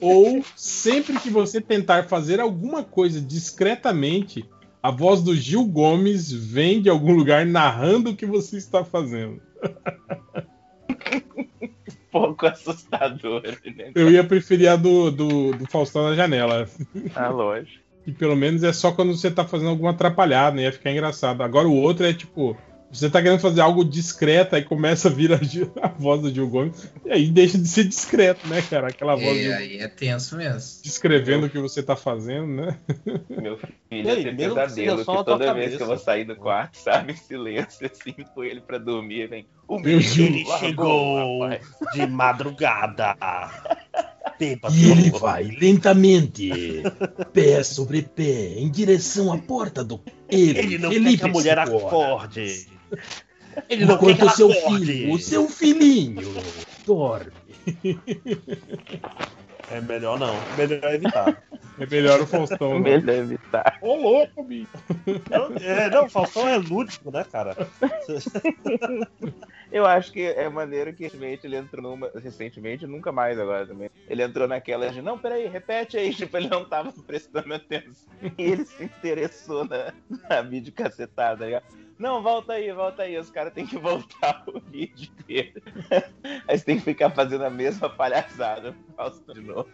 Ou 0.00 0.44
sempre 0.56 1.18
que 1.18 1.30
você 1.30 1.60
tentar 1.60 2.04
fazer 2.04 2.40
alguma 2.40 2.82
coisa 2.82 3.20
discretamente, 3.20 4.48
a 4.82 4.90
voz 4.90 5.22
do 5.22 5.34
Gil 5.34 5.64
Gomes 5.64 6.32
vem 6.32 6.82
de 6.82 6.88
algum 6.90 7.14
lugar 7.14 7.46
narrando 7.46 8.10
o 8.10 8.16
que 8.16 8.26
você 8.26 8.56
está 8.56 8.84
fazendo. 8.84 9.40
Pouco 12.10 12.46
assustador, 12.46 13.42
né? 13.42 13.92
Eu 13.94 14.10
ia 14.10 14.22
preferir 14.22 14.68
a 14.68 14.76
do, 14.76 15.10
do, 15.10 15.52
do 15.52 15.66
Faustão 15.66 16.08
na 16.08 16.14
janela. 16.14 16.68
Ah, 17.14 17.28
lógico. 17.28 17.83
E 18.06 18.12
pelo 18.12 18.36
menos 18.36 18.62
é 18.62 18.72
só 18.72 18.92
quando 18.92 19.16
você 19.16 19.30
tá 19.30 19.44
fazendo 19.44 19.70
alguma 19.70 19.90
atrapalhada, 19.90 20.56
né? 20.56 20.62
Ia 20.64 20.72
ficar 20.72 20.90
engraçado. 20.92 21.42
Agora 21.42 21.66
o 21.66 21.74
outro 21.74 22.04
é 22.04 22.12
tipo, 22.12 22.54
você 22.90 23.08
tá 23.08 23.22
querendo 23.22 23.40
fazer 23.40 23.60
algo 23.62 23.82
discreto, 23.84 24.54
aí 24.54 24.62
começa 24.62 25.08
a 25.08 25.10
vir 25.10 25.32
a, 25.32 25.36
a 25.82 25.88
voz 25.88 26.20
do 26.20 26.32
Gil 26.32 26.46
Gomes, 26.48 26.92
e 27.04 27.10
aí 27.10 27.30
deixa 27.30 27.56
de 27.58 27.66
ser 27.66 27.84
discreto, 27.84 28.46
né, 28.46 28.60
cara? 28.62 28.88
Aquela 28.88 29.14
voz 29.16 29.38
É, 29.38 29.48
do- 29.48 29.54
aí 29.54 29.78
é 29.78 29.88
tenso 29.88 30.36
mesmo. 30.36 30.82
descrevendo 30.82 31.46
o 31.46 31.50
que 31.50 31.58
você 31.58 31.82
tá 31.82 31.96
fazendo, 31.96 32.46
né? 32.46 32.78
Meu 33.30 33.56
filho 33.56 33.72
mesmo 33.90 34.14
que 34.24 34.34
pesadelo, 34.36 34.98
que 34.98 35.24
toda 35.24 35.54
vez 35.54 35.68
que 35.76 35.82
eu 35.82 35.86
vou 35.86 35.96
cabeça. 35.96 36.04
sair 36.04 36.24
do 36.24 36.36
quarto, 36.36 36.76
sabe, 36.76 37.12
em 37.12 37.16
silêncio, 37.16 37.90
assim, 37.90 38.14
com 38.34 38.44
ele 38.44 38.60
pra 38.60 38.76
dormir, 38.78 39.28
vem. 39.28 39.46
O 39.66 39.78
menino 39.78 40.46
largou, 40.46 40.58
chegou 40.58 41.40
rapaz. 41.42 41.66
de 41.94 42.06
madrugada. 42.06 43.16
E 44.72 44.90
ele 44.90 45.10
vai 45.10 45.44
lentamente, 45.44 46.50
pé 47.32 47.62
sobre 47.62 48.02
pé, 48.02 48.54
em 48.58 48.70
direção 48.70 49.32
à 49.32 49.38
porta 49.38 49.84
do. 49.84 50.00
Ele, 50.28 50.58
Ele 50.58 50.78
não 50.78 50.90
quer 50.90 51.16
que 51.18 51.24
a 51.24 51.28
mulher 51.28 51.58
acorde. 51.58 52.66
Ele 53.68 53.84
não 53.84 53.98
quer 53.98 54.06
que 54.06 54.12
Enquanto 54.12 54.26
o 54.26 54.30
seu 54.36 54.50
acorde. 54.50 54.86
filho, 54.86 55.12
o 55.12 55.18
seu 55.18 55.48
filhinho, 55.48 56.34
dorme. 56.86 57.32
É 59.74 59.80
melhor 59.80 60.18
não. 60.20 60.34
Melhor 60.56 60.94
evitar. 60.94 61.42
É 61.76 61.86
melhor 61.86 62.20
o 62.20 62.26
Faustão. 62.28 62.78
né? 62.78 62.98
Melhor 62.98 63.16
evitar. 63.16 63.78
Ô, 63.82 63.96
louco, 63.96 64.44
bicho. 64.44 64.70
Não, 65.28 65.56
é, 65.56 65.90
não, 65.90 66.04
o 66.04 66.08
Faustão 66.08 66.46
é 66.46 66.56
lúdico, 66.56 67.10
né, 67.10 67.24
cara? 67.24 67.56
Eu 69.72 69.84
acho 69.84 70.12
que 70.12 70.22
é 70.22 70.48
maneiro 70.48 70.94
que 70.94 71.02
recentemente 71.02 71.44
ele 71.48 71.56
entrou 71.56 71.82
numa. 71.82 72.08
Recentemente, 72.14 72.86
nunca 72.86 73.10
mais 73.10 73.40
agora 73.40 73.66
também. 73.66 73.90
Ele 74.08 74.22
entrou 74.22 74.46
naquela 74.46 74.88
de, 74.88 75.02
não, 75.02 75.18
peraí, 75.18 75.48
repete 75.48 75.96
aí. 75.96 76.14
Tipo, 76.14 76.36
ele 76.36 76.48
não 76.48 76.64
tava 76.64 76.92
prestando 76.92 77.52
atenção. 77.52 78.08
E 78.38 78.42
ele 78.44 78.64
se 78.64 78.84
interessou 78.84 79.64
na, 79.64 79.92
na 80.30 80.42
vídeo 80.42 80.72
cacetada, 80.72 81.38
tá 81.38 81.44
ligado? 81.44 81.64
Não, 81.98 82.22
volta 82.22 82.54
aí, 82.54 82.72
volta 82.72 83.02
aí. 83.02 83.16
Os 83.16 83.30
caras 83.30 83.52
têm 83.52 83.66
que 83.66 83.78
voltar 83.78 84.44
o 84.48 84.60
vídeo 84.60 85.10
inteiro. 85.18 85.62
Aí 86.48 86.58
você 86.58 86.64
tem 86.64 86.76
que 86.76 86.84
ficar 86.84 87.10
fazendo 87.10 87.44
a 87.44 87.50
mesma 87.50 87.88
palhaçada. 87.88 88.74
Faustão 88.96 89.34
de 89.34 89.40
novo. 89.40 89.68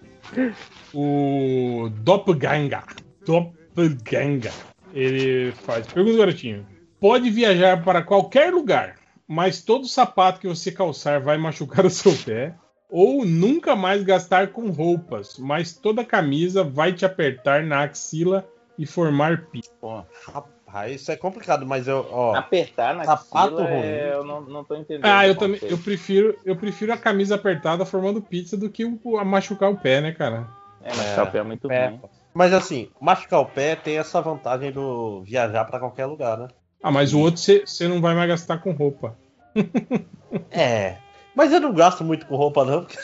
O 0.93 1.89
Doppelganger. 2.03 2.85
Doppelganger. 3.25 4.53
Ele 4.93 5.53
faz. 5.53 5.87
Pergunta, 5.87 6.19
garotinho. 6.19 6.67
Pode 7.01 7.31
viajar 7.31 7.83
para 7.83 8.03
qualquer 8.03 8.53
lugar, 8.53 8.97
mas 9.27 9.63
todo 9.63 9.87
sapato 9.87 10.41
que 10.41 10.49
você 10.49 10.71
calçar 10.71 11.21
vai 11.21 11.39
machucar 11.39 11.87
o 11.87 11.91
seu 11.91 12.15
pé. 12.25 12.55
Ou 12.91 13.25
nunca 13.25 13.77
mais 13.77 14.03
gastar 14.03 14.49
com 14.49 14.69
roupas, 14.69 15.39
mas 15.39 15.73
toda 15.73 16.05
camisa 16.05 16.65
vai 16.65 16.93
te 16.93 17.07
apertar 17.07 17.63
na 17.63 17.85
axila 17.85 18.47
e 18.77 18.85
formar 18.85 19.47
pizza. 19.47 19.71
Pô, 19.81 20.05
rapaz, 20.27 20.60
isso 20.89 21.11
é 21.11 21.17
complicado, 21.17 21.67
mas 21.67 21.87
eu, 21.89 22.07
ó. 22.11 22.35
Apertar 22.35 22.95
na 22.95 23.05
Sapato 23.05 23.55
axila, 23.57 23.63
ruim. 23.69 23.83
é, 23.87 24.13
eu 24.15 24.25
não, 24.25 24.41
não 24.43 24.65
tô 24.65 24.75
entendendo. 24.77 25.05
Ah, 25.07 25.27
eu 25.27 25.35
também. 25.35 25.59
Eu 25.63 25.79
prefiro, 25.79 26.37
eu 26.45 26.57
prefiro 26.57 26.93
a 26.93 26.97
camisa 26.97 27.35
apertada 27.35 27.85
formando 27.85 28.21
pizza 28.23 28.57
do 28.57 28.69
que 28.71 28.85
o, 28.85 29.19
a 29.19 29.25
machucar 29.25 29.71
o 29.71 29.77
pé, 29.77 30.01
né, 30.01 30.13
cara? 30.13 30.47
É, 30.83 30.95
machucar 30.95 31.25
o 31.27 31.31
pé 31.31 31.39
é 31.39 31.43
muito 31.43 31.69
pé. 31.69 31.89
ruim. 31.89 32.01
Mas 32.33 32.53
assim, 32.53 32.89
machucar 33.01 33.41
o 33.41 33.47
pé 33.47 33.75
tem 33.77 33.99
essa 33.99 34.21
vantagem 34.21 34.71
do 34.71 35.23
viajar 35.23 35.65
pra 35.65 35.79
qualquer 35.81 36.07
lugar, 36.07 36.39
né? 36.39 36.49
Ah, 36.83 36.91
mas 36.91 37.13
o 37.13 37.19
outro 37.21 37.43
você 37.43 37.89
não 37.89 38.01
vai 38.01 38.15
mais 38.15 38.29
gastar 38.29 38.59
com 38.59 38.73
roupa. 38.73 39.17
É. 40.51 40.97
Mas 41.35 41.53
eu 41.53 41.61
não 41.61 41.73
gasto 41.73 42.05
muito 42.05 42.27
com 42.27 42.37
roupa, 42.37 42.65
não. 42.65 42.85
porque 42.85 42.97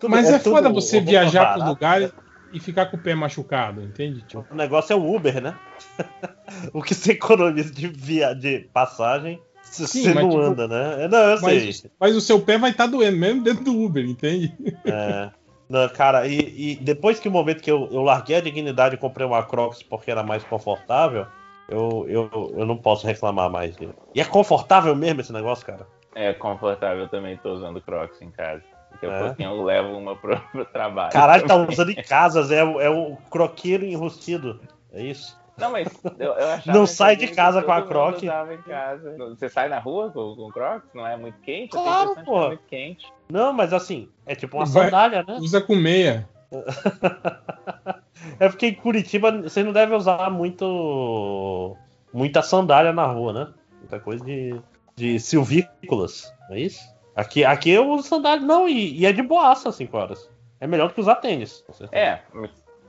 tudo- 0.00 0.10
Mas 0.10 0.28
é, 0.28 0.38
tudo 0.38 0.54
foda 0.56 0.68
você 0.70 1.00
viajar 1.00 1.54
pro 1.54 1.74
barata. 1.74 2.14
E 2.54 2.60
ficar 2.60 2.86
com 2.86 2.96
o 2.96 3.00
pé 3.00 3.14
machucado, 3.14 3.82
entende? 3.82 4.22
Tipo, 4.22 4.46
O 4.50 4.54
negócio 4.54 4.92
é 4.92 4.96
o 4.96 5.14
Uber, 5.14 5.42
né? 5.42 5.58
o 6.72 6.80
que 6.80 6.94
você 6.94 7.12
economiza 7.12 7.72
de, 7.72 7.88
via... 7.88 8.32
de 8.32 8.60
passagem, 8.72 9.40
Sim, 9.62 9.86
você 9.86 10.14
mas, 10.14 10.22
não 10.22 10.30
tipo, 10.30 10.42
anda, 10.42 10.68
né? 10.68 11.08
Não, 11.08 11.18
eu 11.18 11.38
sei. 11.38 11.66
mas, 11.66 11.86
mas 11.98 12.16
o 12.16 12.20
seu 12.20 12.40
pé 12.40 12.56
vai 12.56 12.70
estar 12.70 12.86
doendo, 12.86 13.16
mesmo 13.16 13.42
dentro 13.42 13.64
do 13.64 13.76
Uber, 13.76 14.04
entende? 14.04 14.54
É. 14.86 15.30
Não, 15.68 15.88
cara, 15.88 16.28
e, 16.28 16.72
e 16.72 16.76
depois 16.76 17.18
que 17.18 17.26
o 17.26 17.32
momento 17.32 17.62
que 17.62 17.70
eu, 17.70 17.88
eu 17.90 18.02
larguei 18.02 18.36
a 18.36 18.40
dignidade 18.40 18.94
e 18.94 18.98
comprei 18.98 19.26
uma 19.26 19.42
Crocs 19.42 19.82
porque 19.82 20.10
era 20.10 20.22
mais 20.22 20.44
confortável, 20.44 21.26
eu, 21.68 22.04
eu, 22.06 22.54
eu 22.54 22.66
não 22.66 22.76
posso 22.76 23.06
reclamar 23.06 23.50
mais 23.50 23.74
dele. 23.74 23.94
E 24.14 24.20
é 24.20 24.24
confortável 24.24 24.94
mesmo 24.94 25.22
esse 25.22 25.32
negócio, 25.32 25.64
cara? 25.64 25.86
É 26.14 26.34
confortável, 26.34 27.04
eu 27.04 27.08
também 27.08 27.36
tô 27.38 27.54
usando 27.54 27.80
Crocs 27.80 28.20
em 28.20 28.30
casa. 28.30 28.62
Daqui 28.94 29.06
a 29.06 29.10
É? 29.10 29.24
pouquinho 29.26 29.50
eu 29.50 29.62
levo 29.62 29.96
uma 29.96 30.16
pro, 30.16 30.40
pro 30.50 30.64
trabalho. 30.64 31.12
Caralho, 31.12 31.42
tá 31.46 31.54
também. 31.54 31.68
usando 31.72 31.90
em 31.90 32.02
casas, 32.02 32.50
é, 32.50 32.64
o- 32.64 32.80
é 32.80 32.88
o 32.90 33.16
croqueiro 33.30 33.84
enrustido. 33.84 34.60
É 34.92 35.02
isso? 35.02 35.38
Não, 35.56 35.70
mas 35.70 35.86
eu, 36.18 36.32
eu 36.32 36.48
achava 36.48 36.76
Não 36.76 36.84
sai 36.84 37.14
de 37.14 37.28
casa 37.28 37.62
com 37.62 37.70
a 37.70 37.82
Croc. 37.82 38.16
usava 38.22 38.52
em 38.54 38.62
casa. 38.62 39.14
Você 39.16 39.48
sai 39.48 39.68
na 39.68 39.78
rua 39.78 40.10
com, 40.10 40.34
com 40.34 40.48
Crocs? 40.50 40.88
Não 40.92 41.06
é 41.06 41.16
muito 41.16 41.38
quente? 41.42 41.70
Claro, 41.70 42.16
pô. 42.24 42.44
é 42.44 42.46
muito 42.48 42.64
quente. 42.66 43.06
Não, 43.30 43.52
mas 43.52 43.72
assim, 43.72 44.08
é 44.26 44.34
tipo 44.34 44.56
uma 44.56 44.66
Vai- 44.66 44.84
sandália, 44.86 45.22
né? 45.26 45.36
Usa 45.38 45.60
com 45.60 45.76
meia. 45.76 46.28
É 48.40 48.48
porque 48.48 48.68
em 48.68 48.74
Curitiba 48.74 49.30
vocês 49.42 49.64
não 49.66 49.72
devem 49.72 49.96
usar 49.96 50.30
muito. 50.30 51.76
muita 52.12 52.42
sandália 52.42 52.92
na 52.92 53.06
rua, 53.06 53.32
né? 53.32 53.48
Muita 53.80 54.00
coisa 54.00 54.24
de, 54.24 54.58
de 54.96 55.18
silvícolas, 55.20 56.32
não 56.48 56.56
é 56.56 56.60
isso? 56.60 56.80
Aqui, 57.14 57.44
aqui 57.44 57.70
eu 57.70 57.88
uso 57.90 58.08
sandália, 58.08 58.44
não, 58.44 58.68
e, 58.68 58.98
e 58.98 59.06
é 59.06 59.12
de 59.12 59.22
boaça 59.22 59.70
5 59.70 59.96
horas. 59.96 60.28
É 60.60 60.66
melhor 60.66 60.88
do 60.88 60.94
que 60.94 61.00
usar 61.00 61.16
tênis. 61.16 61.64
É, 61.92 62.20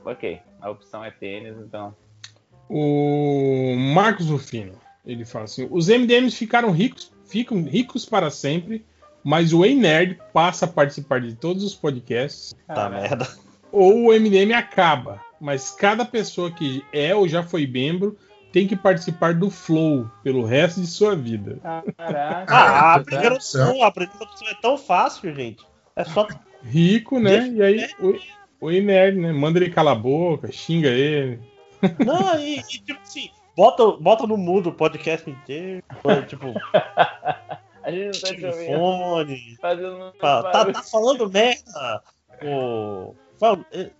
ok. 0.04 0.40
A 0.60 0.70
opção 0.70 1.04
é 1.04 1.10
tênis, 1.10 1.56
então. 1.58 1.94
O 2.68 3.76
Marcos 3.94 4.28
Rufino, 4.28 4.74
ele 5.04 5.24
fala 5.24 5.44
assim: 5.44 5.68
os 5.70 5.88
MDMs 5.88 6.36
ficaram 6.36 6.70
ricos, 6.70 7.12
ficam 7.24 7.62
ricos 7.62 8.04
para 8.04 8.30
sempre, 8.30 8.84
mas 9.22 9.52
o 9.52 9.64
Ei 9.64 9.74
Nerd 9.74 10.18
passa 10.32 10.64
a 10.64 10.68
participar 10.68 11.20
de 11.20 11.34
todos 11.34 11.62
os 11.62 11.74
podcasts. 11.74 12.54
Tá 12.66 12.88
merda. 12.88 13.28
Ou 13.70 14.06
o 14.06 14.12
MDM 14.12 14.52
acaba, 14.54 15.20
mas 15.40 15.70
cada 15.70 16.04
pessoa 16.04 16.50
que 16.50 16.84
é 16.92 17.14
ou 17.14 17.28
já 17.28 17.42
foi 17.42 17.66
membro 17.66 18.16
tem 18.56 18.66
que 18.66 18.74
participar 18.74 19.34
do 19.34 19.50
Flow 19.50 20.10
pelo 20.22 20.42
resto 20.42 20.80
de 20.80 20.86
sua 20.86 21.14
vida. 21.14 21.58
Caraca. 21.94 22.54
Ah, 22.54 22.94
aprender 22.94 23.30
opção, 23.30 23.82
aprender 23.82 24.14
opção 24.18 24.48
é 24.48 24.54
tão 24.62 24.78
fácil, 24.78 25.34
gente. 25.34 25.62
É 25.94 26.04
só. 26.04 26.26
Rico, 26.62 27.20
né? 27.20 27.48
E 27.48 27.62
aí, 27.62 27.86
o, 28.00 28.14
o 28.66 28.70
Nerd, 28.70 29.18
né? 29.18 29.30
Manda 29.30 29.58
ele 29.58 29.68
calar 29.68 29.94
a 29.94 29.98
boca, 29.98 30.50
xinga 30.50 30.88
ele. 30.88 31.38
Não, 32.02 32.40
e, 32.40 32.60
e, 32.60 32.62
tipo 32.62 32.98
assim, 33.02 33.28
bota, 33.54 33.92
bota 34.00 34.26
no 34.26 34.38
mudo 34.38 34.70
o 34.70 34.74
podcast 34.74 35.28
inteiro. 35.28 35.82
Tipo, 36.26 36.54
A 37.84 37.90
gente 37.90 38.06
não 38.06 38.12
tá 38.12 38.28
telefone. 38.28 39.56
Fazendo 39.60 40.12
tá, 40.12 40.42
tá 40.72 40.82
falando 40.82 41.30
merda. 41.30 42.02
O... 42.42 43.14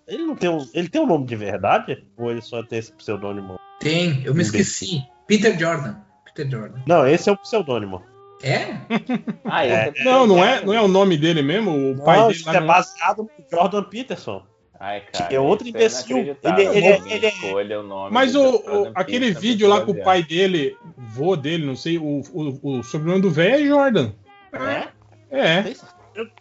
Ele 0.09 0.25
não 0.25 0.35
tem 0.35 0.49
um. 0.49 0.67
Ele 0.73 0.89
tem 0.89 1.03
um 1.03 1.07
nome 1.07 1.27
de 1.27 1.37
verdade? 1.37 2.07
Ou 2.17 2.31
ele 2.31 2.41
só 2.41 2.63
tem 2.63 2.79
esse 2.79 2.91
pseudônimo? 2.93 3.61
Tem, 3.79 4.23
eu 4.25 4.35
me 4.35 4.43
esqueci. 4.43 5.03
Peter 5.27 5.59
Jordan. 5.59 5.97
Peter 6.25 6.49
Jordan. 6.51 6.81
Não, 6.87 7.07
esse 7.07 7.29
é 7.29 7.33
o 7.33 7.37
pseudônimo. 7.37 8.03
É? 8.43 8.77
Ah, 9.45 9.65
É. 9.65 9.93
Não, 10.05 10.27
não 10.27 10.45
é, 10.45 10.65
não 10.65 10.75
é 10.75 10.81
o 10.81 10.89
nome 10.89 11.17
dele 11.17 11.41
mesmo? 11.43 11.93
O 11.93 12.05
pai 12.05 12.19
Não, 12.19 12.29
dele 12.29 12.43
é 12.47 12.61
baseado 12.61 13.23
no 13.23 13.31
Jordan 13.51 13.83
Peterson. 13.85 14.43
Ai, 14.79 15.03
cara. 15.11 15.27
Que 15.29 15.35
é 15.35 15.41
outro 15.41 15.67
isso 15.67 15.77
imbecil. 15.77 16.19
inacreditável. 16.19 16.73
Ele- 16.75 16.87
ele- 17.15 17.31
Como 17.41 17.61
ele- 17.61 17.75
o 17.77 17.83
nome 17.83 18.13
Mas 18.13 18.35
o, 18.35 18.43
o- 18.57 18.93
aquele 18.95 19.21
Peterson 19.29 19.41
vídeo 19.41 19.69
lá 19.69 19.81
com 19.81 19.93
o 19.93 20.03
pai 20.05 20.23
dele, 20.23 20.77
vô 20.99 21.35
dele, 21.35 21.65
não 21.65 21.75
sei, 21.77 21.97
o, 21.97 22.21
o, 22.33 22.79
o 22.79 22.83
sobrenome 22.83 23.23
do 23.23 23.31
velho 23.31 23.65
é 23.65 23.69
Jordan. 23.69 24.13
É? 24.53 24.89
É. 25.31 25.75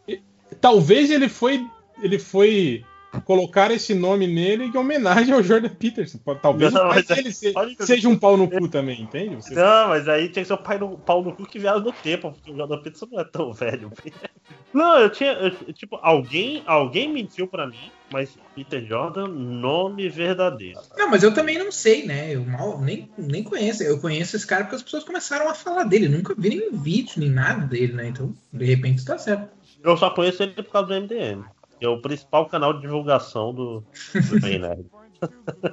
E- 0.08 0.22
Talvez 0.60 1.10
ele 1.12 1.30
foi. 1.30 1.66
Ele 2.03 2.19
foi 2.19 2.84
colocar 3.22 3.72
esse 3.72 3.94
nome 3.94 4.28
nele 4.28 4.65
em 4.65 4.78
homenagem 4.78 5.33
ao 5.33 5.42
Jordan 5.44 5.69
Peterson. 5.69 6.19
Talvez 6.42 6.74
Não, 6.74 6.85
o 6.88 6.90
pai 6.90 6.99
é- 6.99 7.15
dele 7.15 7.31
se- 7.31 7.53
seja 7.81 8.10
um 8.10 8.17
pau 8.17 8.35
no 8.38 8.49
cu 8.49 8.67
também, 8.67 9.01
entende? 9.01 9.35
Você- 9.35 9.53
Não, 9.56 9.90
mas 9.90 10.08
aí 10.10 10.30
tinha 10.30 10.44
que 10.44 10.48
ser 10.48 10.53
o 10.53 10.58
pai 10.58 10.78
no, 10.78 10.98
pau 10.98 11.24
no 11.24 11.33
cu 11.35 11.46
que 11.46 11.60
viaja 11.60 11.80
no 11.80 11.92
tempo, 11.92 12.31
porque 12.31 12.51
o 12.51 12.56
Jordan 12.56 12.78
Peterson 12.78 13.08
não 13.12 13.19
é 13.19 13.24
tão 13.24 13.53
velho. 13.53 13.92
Não, 14.74 14.99
eu 14.99 15.10
tinha. 15.10 15.31
eu- 15.31 15.74
tipo, 15.74 15.98
alguém, 16.01 16.62
alguém 16.65 17.10
mentiu 17.12 17.48
pra 17.48 17.65
mim, 17.65 17.90
mas 18.12 18.38
Peter 18.53 18.85
Jordan, 18.85 19.26
nome 19.28 20.10
verdadeiro. 20.10 20.80
Não, 20.98 21.10
mas 21.10 21.24
eu 21.24 21.33
também 21.33 21.58
não 21.58 21.72
sei, 21.72 22.06
né? 22.06 22.35
Eu 22.35 22.44
mal 22.44 22.80
nem, 22.81 23.10
nem 23.17 23.42
conheço. 23.42 23.83
Eu 23.83 23.99
conheço 24.01 24.35
esse 24.35 24.46
cara 24.46 24.64
porque 24.65 24.76
as 24.76 24.83
pessoas 24.83 25.06
começaram 25.06 25.49
a 25.49 25.53
falar 25.56 25.85
dele. 25.85 26.08
Eu 26.08 26.12
nunca 26.12 26.35
vi 26.38 26.49
nenhum 26.49 26.78
vídeo, 26.78 27.14
nem 27.17 27.30
nada 27.30 27.65
dele, 27.65 27.94
né? 27.94 28.10
Então, 28.10 28.33
de 28.51 28.65
repente, 28.65 29.06
tá 29.06 29.17
certo. 29.17 29.48
Eu 29.81 29.96
só 29.96 30.10
conheço 30.10 30.44
ele 30.44 30.51
por 30.51 30.65
causa 30.72 30.88
do 30.90 30.94
MDM. 30.96 31.44
Que 31.79 31.85
é 31.85 31.90
o 31.90 32.01
principal 32.01 32.45
canal 32.47 32.74
de 32.74 32.81
divulgação 32.81 33.53
do, 33.53 33.83
do 34.29 34.40
Bem 34.41 34.59
Nerd. 34.59 34.85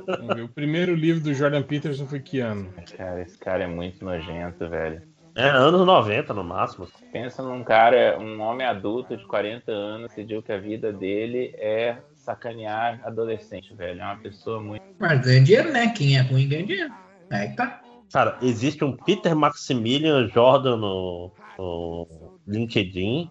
Vamos 0.07 0.35
ver, 0.35 0.43
O 0.43 0.49
primeiro 0.49 0.95
livro 0.95 1.23
do 1.23 1.35
Jordan 1.35 1.63
Peterson 1.63 2.07
foi 2.07 2.21
que 2.21 2.41
ano? 2.41 2.73
Cara, 2.97 3.23
esse 3.23 3.39
cara 3.39 3.65
é 3.65 3.67
muito 3.67 4.05
nojento, 4.05 4.69
velho. 4.69 5.03
É, 5.35 5.49
anos 5.49 5.87
90 5.87 6.35
no 6.35 6.45
máximo. 6.45 6.87
Pensa 7.11 7.43
num 7.43 7.65
cara, 7.65 8.19
um 8.21 8.41
homem 8.41 8.67
adulto 8.67 9.17
de 9.17 9.25
40 9.27 9.73
anos, 9.73 10.09
decidiu 10.09 10.43
que 10.43 10.53
a 10.53 10.59
vida 10.59 10.93
dele 10.93 11.55
é 11.57 11.97
sacanear 12.15 13.01
adolescente, 13.05 13.75
velho. 13.75 14.01
É 14.01 14.05
uma 14.05 14.17
pessoa 14.17 14.61
muito. 14.61 14.83
Mas 14.99 15.21
ganha 15.23 15.43
dinheiro, 15.43 15.73
né? 15.73 15.89
Quem 15.89 16.19
é 16.19 16.21
ruim 16.21 16.49
ganha 16.49 16.67
dinheiro. 16.67 16.93
Aí 17.31 17.49
que 17.49 17.57
tá. 17.57 17.81
Cara, 18.13 18.37
existe 18.43 18.85
um 18.85 18.95
Peter 18.95 19.35
Maximilian 19.35 20.29
Jordan 20.29 20.77
no, 20.77 21.33
no 21.59 22.22
LinkedIn, 22.47 23.31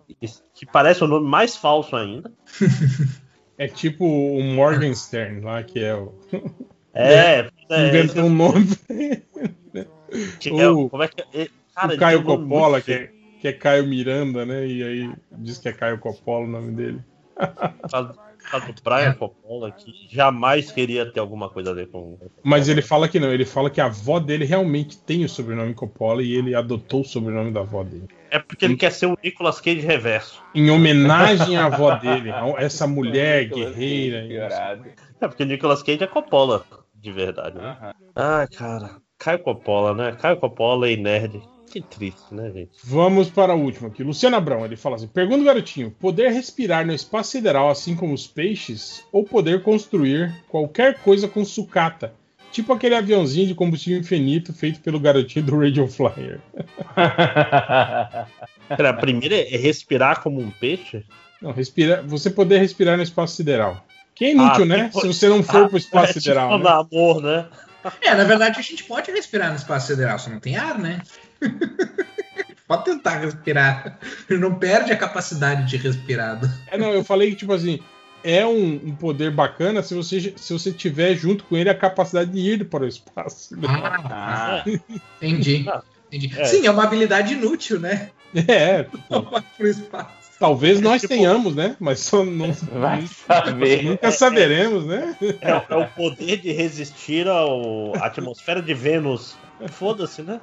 que 0.53 0.65
parece 0.65 1.03
o 1.03 1.07
nome 1.07 1.27
mais 1.27 1.55
falso 1.55 1.95
ainda. 1.95 2.31
É 3.57 3.67
tipo 3.67 4.03
o 4.03 4.41
Morgenstern 4.41 5.41
lá, 5.41 5.61
que 5.61 5.83
é 5.83 5.93
o. 5.93 6.15
É, 6.95 7.47
é, 7.69 7.87
Inventou 7.89 8.23
um 8.23 8.33
nome. 8.33 8.67
Que 10.39 10.49
é 10.49 10.67
o- 10.67 10.89
como 10.89 11.03
é 11.03 11.07
que 11.07 11.21
é? 11.21 11.47
Cara, 11.75 11.93
o 11.93 11.97
Caio 11.97 12.23
Coppola, 12.23 12.81
que 12.81 12.91
é, 12.91 13.11
que 13.39 13.47
é 13.47 13.53
Caio 13.53 13.85
Miranda, 13.87 14.45
né? 14.45 14.65
E 14.67 14.83
aí 14.83 15.13
diz 15.31 15.57
que 15.59 15.69
é 15.69 15.73
Caio 15.73 15.99
Coppola 15.99 16.45
o 16.45 16.49
nome 16.49 16.71
dele. 16.71 16.99
Faz 17.89 18.07
do 18.07 18.73
Brian 18.83 19.13
Coppola, 19.13 19.71
que 19.71 19.93
jamais 20.09 20.71
queria 20.71 21.05
ter 21.09 21.19
alguma 21.19 21.47
coisa 21.47 21.69
a 21.69 21.73
ver 21.73 21.87
com. 21.87 22.17
Mas 22.43 22.67
ele 22.67 22.81
fala 22.81 23.07
que 23.07 23.19
não, 23.19 23.31
ele 23.31 23.45
fala 23.45 23.69
que 23.69 23.79
a 23.79 23.85
avó 23.85 24.19
dele 24.19 24.43
realmente 24.43 24.97
tem 24.97 25.23
o 25.23 25.29
sobrenome 25.29 25.73
Coppola 25.75 26.23
e 26.23 26.33
ele 26.35 26.55
adotou 26.55 27.01
o 27.01 27.05
sobrenome 27.05 27.51
da 27.51 27.61
avó 27.61 27.83
dele. 27.83 28.07
É 28.31 28.39
porque 28.39 28.63
ele 28.63 28.77
quer 28.77 28.93
ser 28.93 29.07
o 29.07 29.17
Nicolas 29.21 29.59
Cage 29.59 29.81
reverso. 29.81 30.41
Em 30.55 30.71
homenagem 30.71 31.57
à 31.57 31.65
avó 31.65 31.95
dele, 31.95 32.31
essa 32.57 32.87
mulher 32.87 33.43
guerreira. 33.51 34.79
É 35.19 35.27
porque 35.27 35.43
o 35.43 35.45
Nicolas 35.45 35.83
Cage 35.83 36.01
é 36.01 36.07
Coppola, 36.07 36.65
de 36.95 37.11
verdade, 37.11 37.57
né? 37.57 37.93
Ah, 38.15 38.47
cara. 38.47 39.01
Caio 39.19 39.39
Coppola, 39.39 39.93
né? 39.93 40.17
Caio 40.19 40.37
Coppola 40.37 40.89
e 40.89 40.95
nerd. 40.95 41.41
Que 41.71 41.81
triste, 41.81 42.33
né, 42.33 42.51
gente? 42.51 42.71
Vamos 42.83 43.29
para 43.29 43.53
a 43.53 43.55
última 43.55 43.89
aqui. 43.89 44.03
Luciana 44.03 44.37
Abrão, 44.37 44.65
ele 44.65 44.75
fala 44.75 44.95
assim: 44.95 45.07
pergunta 45.07 45.43
garotinho: 45.43 45.91
poder 45.91 46.29
respirar 46.31 46.85
no 46.85 46.93
espaço 46.93 47.31
sideral 47.31 47.69
assim 47.69 47.95
como 47.95 48.13
os 48.13 48.27
peixes 48.27 49.05
ou 49.11 49.23
poder 49.23 49.61
construir 49.61 50.33
qualquer 50.49 50.99
coisa 50.99 51.27
com 51.27 51.45
sucata? 51.45 52.13
Tipo 52.51 52.73
aquele 52.73 52.95
aviãozinho 52.95 53.47
de 53.47 53.55
combustível 53.55 53.99
infinito 53.99 54.51
feito 54.53 54.79
pelo 54.81 54.99
garotinho 54.99 55.45
do 55.45 55.57
Radio 55.59 55.87
Flyer. 55.87 56.39
Cara, 58.69 58.89
a 58.89 58.93
primeira 58.93 59.35
é 59.35 59.57
respirar 59.57 60.21
como 60.21 60.39
um 60.41 60.51
peixe? 60.51 61.03
Não, 61.41 61.51
respirar, 61.51 62.03
você 62.03 62.29
poder 62.29 62.57
respirar 62.59 62.97
no 62.97 63.03
espaço 63.03 63.35
sideral. 63.35 63.85
Que 64.13 64.25
é 64.25 64.31
inútil, 64.31 64.63
Ah, 64.63 64.65
né? 64.65 64.85
tipo- 64.89 65.01
Se 65.01 65.07
você 65.07 65.27
não 65.29 65.41
for 65.41 65.65
Ah, 65.65 65.69
pro 65.69 65.77
espaço 65.77 66.03
é 66.05 66.07
tipo 66.13 66.19
sideral. 66.21 66.57
no 66.57 66.63
né? 66.63 66.69
amor, 66.69 67.21
né? 67.23 67.47
É, 68.01 68.13
na 68.13 68.23
verdade, 68.25 68.59
a 68.59 68.61
gente 68.61 68.83
pode 68.83 69.09
respirar 69.11 69.49
no 69.49 69.55
espaço 69.55 69.87
sideral, 69.87 70.19
só 70.19 70.29
não 70.29 70.39
tem 70.39 70.55
ar, 70.55 70.77
né? 70.77 71.01
pode 72.67 72.85
tentar 72.85 73.17
respirar. 73.19 73.97
Não 74.29 74.53
perde 74.55 74.93
a 74.93 74.97
capacidade 74.97 75.67
de 75.67 75.77
respirado. 75.77 76.49
É, 76.67 76.77
não, 76.77 76.91
eu 76.93 77.03
falei 77.03 77.31
que, 77.31 77.37
tipo 77.37 77.53
assim, 77.53 77.79
é 78.23 78.45
um, 78.45 78.73
um 78.85 78.95
poder 78.95 79.31
bacana 79.31 79.81
se 79.83 79.93
você, 79.93 80.33
se 80.37 80.53
você 80.53 80.71
tiver 80.71 81.15
junto 81.15 81.43
com 81.45 81.57
ele 81.57 81.69
a 81.69 81.75
capacidade 81.75 82.31
de 82.31 82.39
ir 82.39 82.65
para 82.69 82.83
o 82.83 82.87
espaço. 82.87 83.55
Ah, 84.09 84.63
entendi. 85.21 85.65
entendi. 86.07 86.39
É. 86.39 86.45
Sim, 86.45 86.65
é 86.67 86.71
uma 86.71 86.83
habilidade 86.83 87.33
inútil, 87.33 87.79
né? 87.79 88.09
É. 88.47 88.83
Pro 89.57 89.67
espaço. 89.67 90.21
Talvez 90.39 90.81
nós 90.81 91.01
Tipo- 91.01 91.13
tenhamos, 91.13 91.53
né? 91.55 91.75
Mas 91.79 91.99
só 91.99 92.25
não. 92.25 92.51
Vai 92.73 93.05
saber. 93.07 93.83
Nunca 93.85 94.09
saberemos, 94.11 94.85
né? 94.87 95.15
É, 95.39 95.51
é 95.73 95.75
o 95.75 95.87
poder 95.89 96.37
de 96.37 96.51
resistir 96.51 97.27
ao- 97.27 97.95
à 97.95 98.07
atmosfera 98.07 98.61
de 98.61 98.73
Vênus. 98.73 99.35
Foda-se, 99.69 100.23
né? 100.23 100.41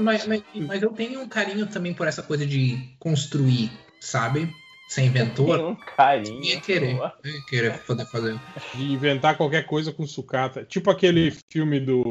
Mas, 0.00 0.26
mas- 0.26 0.42
mas 0.54 0.82
eu 0.82 0.90
tenho 0.90 1.20
um 1.20 1.28
carinho 1.28 1.66
também 1.66 1.92
por 1.92 2.06
essa 2.06 2.22
coisa 2.22 2.46
de 2.46 2.78
construir, 2.98 3.70
sabe? 4.00 4.50
Ser 4.90 5.02
inventor. 5.02 5.56
Tem 5.56 5.66
um 5.66 5.76
carinho. 5.76 6.44
Ia 6.44 6.60
querer. 6.60 6.96
Ia 6.96 7.44
querer 7.48 7.78
poder 7.84 8.04
fazer. 8.06 8.36
De 8.74 8.92
inventar 8.92 9.36
qualquer 9.36 9.64
coisa 9.64 9.92
com 9.92 10.04
sucata. 10.04 10.64
Tipo 10.64 10.90
aquele 10.90 11.32
filme 11.48 11.78
do 11.78 12.10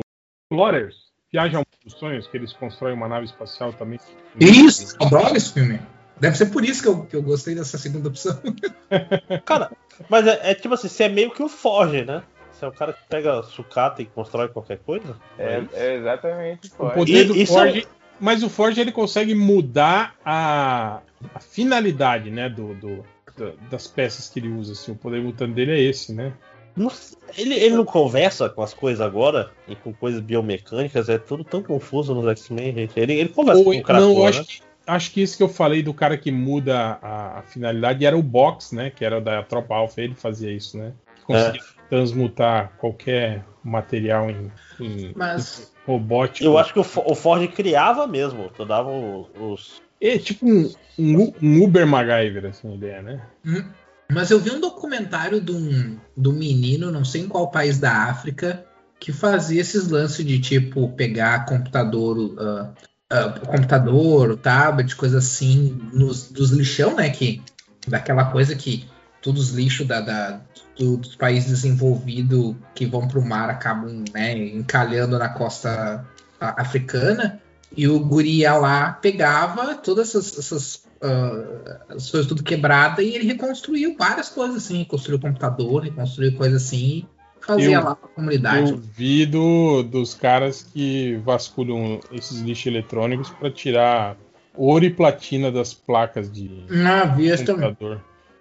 Explorers. 0.50 0.96
Viagem 1.30 1.58
ao 1.58 1.60
Mundo 1.60 1.84
dos 1.84 1.94
Sonhos, 2.00 2.26
que 2.28 2.38
eles 2.38 2.54
constroem 2.54 2.96
uma 2.96 3.10
nave 3.10 3.26
espacial 3.26 3.74
também. 3.74 4.00
Isso, 4.40 4.96
adoro 5.02 5.36
esse 5.36 5.52
filme. 5.52 5.78
Deve 6.22 6.38
ser 6.38 6.46
por 6.46 6.64
isso 6.64 6.82
que 6.82 6.88
eu, 6.88 7.06
que 7.06 7.16
eu 7.18 7.22
gostei 7.22 7.54
dessa 7.54 7.78
segunda 7.78 8.08
opção. 8.08 8.42
Cara, 9.44 9.72
mas 10.10 10.26
é, 10.26 10.52
é 10.52 10.56
tipo 10.56 10.74
assim, 10.74 10.88
você 10.88 11.04
é 11.04 11.10
meio 11.10 11.32
que 11.32 11.44
o 11.44 11.50
Forge, 11.50 12.06
né? 12.06 12.24
Você 12.54 12.64
é 12.64 12.68
o 12.70 12.72
cara 12.72 12.94
que 12.94 13.02
pega 13.10 13.44
sucata 13.44 14.02
e 14.02 14.06
constrói 14.06 14.48
qualquer 14.48 14.80
coisa? 14.80 15.18
É, 15.38 15.64
é 15.74 15.96
exatamente. 15.96 16.72
O 16.80 16.90
poder 16.90 17.26
do 17.26 17.46
Forge. 17.46 17.86
Mas 18.20 18.44
o 18.44 18.50
Forge 18.50 18.82
ele 18.82 18.92
consegue 18.92 19.34
mudar 19.36 20.16
a, 20.26 21.02
a 21.34 21.40
finalidade, 21.40 22.30
né, 22.30 22.50
do, 22.50 22.74
do, 22.76 23.06
da- 23.38 23.54
das 23.70 23.88
peças 23.88 24.30
que 24.30 24.40
ele 24.40 24.50
usa. 24.50 24.74
Assim, 24.74 24.92
o 24.92 24.96
poder 24.96 25.22
mutante 25.22 25.54
dele 25.54 25.72
é 25.72 25.80
esse, 25.82 26.14
né? 26.14 26.34
Não 26.76 26.90
sei, 26.90 27.18
ele, 27.38 27.56
ele 27.56 27.76
não 27.76 27.84
conversa 27.86 28.50
com 28.50 28.62
as 28.62 28.74
coisas 28.74 29.02
agora 29.02 29.52
e 29.68 29.76
com 29.76 29.92
coisas 29.94 30.22
biomecânicas, 30.22 31.10
é 31.10 31.18
tudo 31.18 31.44
tão 31.44 31.62
confuso 31.64 32.14
nos 32.16 32.26
X-Men, 32.28 32.74
gente. 32.74 33.00
Ele, 33.00 33.14
ele 33.14 33.30
conversa 33.30 33.60
Ou- 33.60 33.66
com 33.66 33.78
o 33.78 33.84
Krakoa, 33.84 34.06
não, 34.08 34.14
eu 34.18 34.24
né? 34.24 34.30
acho 34.30 34.44
que, 34.46 34.62
acho 34.88 35.12
que 35.12 35.22
isso 35.22 35.36
que 35.38 35.44
eu 35.44 35.50
falei 35.50 35.82
do 35.84 35.94
cara 35.94 36.18
que 36.18 36.32
muda 36.32 36.98
a, 37.02 37.40
a 37.40 37.42
finalidade 37.42 38.06
era 38.06 38.18
o 38.18 38.24
Box, 38.24 38.74
né? 38.74 38.90
Que 38.92 39.04
era 39.04 39.20
da 39.20 39.44
Tropa 39.44 39.76
Alpha, 39.76 40.02
ele 40.02 40.16
fazia 40.16 40.52
isso, 40.52 40.78
né? 40.78 40.94
Conseguia 41.26 41.62
transmutar 41.90 42.72
qualquer 42.78 43.44
material 43.64 44.30
em, 44.30 44.52
em 44.80 45.12
Mas- 45.16 45.74
robótico. 45.90 46.46
Eu 46.46 46.58
acho 46.58 46.74
que 46.74 46.80
o, 46.80 46.86
o 47.06 47.16
Ford 47.16 47.48
criava 47.50 48.08
mesmo, 48.08 48.50
tu 48.56 48.66
dava 48.66 48.90
os. 48.90 49.82
É 50.02 50.18
tipo 50.18 50.46
um, 50.46 50.72
um, 50.98 51.34
um 51.42 51.64
Uber 51.64 51.86
MacGyver, 51.86 52.46
assim, 52.46 52.80
é, 52.84 53.02
né? 53.02 53.22
Hum, 53.46 53.64
Mas 54.12 54.32
eu 54.32 54.40
vi 54.40 54.52
um 54.52 54.62
documentário 54.62 55.42
de 55.42 55.52
um, 55.52 55.98
de 56.16 56.30
um 56.30 56.34
menino, 56.34 56.92
não 56.92 57.04
sei 57.04 57.22
em 57.22 57.28
qual 57.28 57.52
país 57.52 57.80
da 57.80 57.92
África, 58.06 58.66
que 59.00 59.12
fazia 59.12 59.60
esses 59.60 59.90
lances 59.90 60.26
de 60.26 60.40
tipo 60.40 60.90
pegar 60.90 61.46
computador, 61.46 62.36
ah, 62.40 62.72
ah, 63.10 63.30
computador, 63.46 64.38
tablet, 64.38 64.96
coisa 64.96 65.18
assim, 65.18 65.78
nos, 65.92 66.32
dos 66.32 66.52
lixão, 66.52 66.96
né? 66.96 67.10
Que, 67.10 67.42
daquela 67.88 68.26
coisa 68.26 68.56
que 68.56 68.88
todos 69.22 69.50
os 69.50 69.56
lixos 69.56 69.86
da, 69.88 70.02
da- 70.02 70.42
do- 70.78 70.98
dos 70.98 71.16
países 71.16 71.50
desenvolvidos 71.50 72.56
que 72.74 72.86
vão 72.86 73.08
para 73.08 73.20
o 73.20 73.26
mar 73.26 73.50
acabam 73.50 74.04
né, 74.14 74.38
encalhando 74.38 75.18
na 75.20 75.30
costa 75.30 76.06
a- 76.40 76.62
africana. 76.62 77.42
E 77.76 77.88
o 77.88 78.00
guri 78.00 78.38
ia 78.40 78.56
lá, 78.56 78.94
pegava 78.94 79.76
todas 79.76 80.10
essas, 80.10 80.40
essas, 80.40 80.84
as 81.88 82.10
coisas 82.10 82.28
tudo 82.28 82.42
quebrada 82.44 83.02
e 83.04 83.14
ele 83.16 83.28
reconstruiu 83.28 83.96
várias 83.98 84.30
coisas 84.30 84.58
assim, 84.58 84.80
reconstruiu 84.80 85.20
computador, 85.20 85.84
reconstruiu 85.84 86.34
coisa 86.36 86.58
assim, 86.58 87.06
e 87.42 87.46
fazia 87.46 87.76
Eu- 87.76 87.84
lá 87.84 87.96
pra 87.96 88.10
comunidade. 88.10 88.72
Eu 88.72 88.78
vi 88.78 89.26
do, 89.26 89.84
dos 89.84 90.16
caras 90.16 90.64
que 90.64 91.18
vasculham 91.24 92.00
esses 92.12 92.40
lixos 92.42 92.66
eletrônicos 92.68 93.30
para 93.30 93.52
tirar 93.52 94.18
ouro 94.56 94.86
e 94.86 94.90
platina 94.90 95.52
das 95.52 95.72
placas 95.74 96.32
de 96.32 96.66
Ah, 96.86 97.06
vi 97.06 97.28
esse 97.28 97.46
também. 97.46 97.78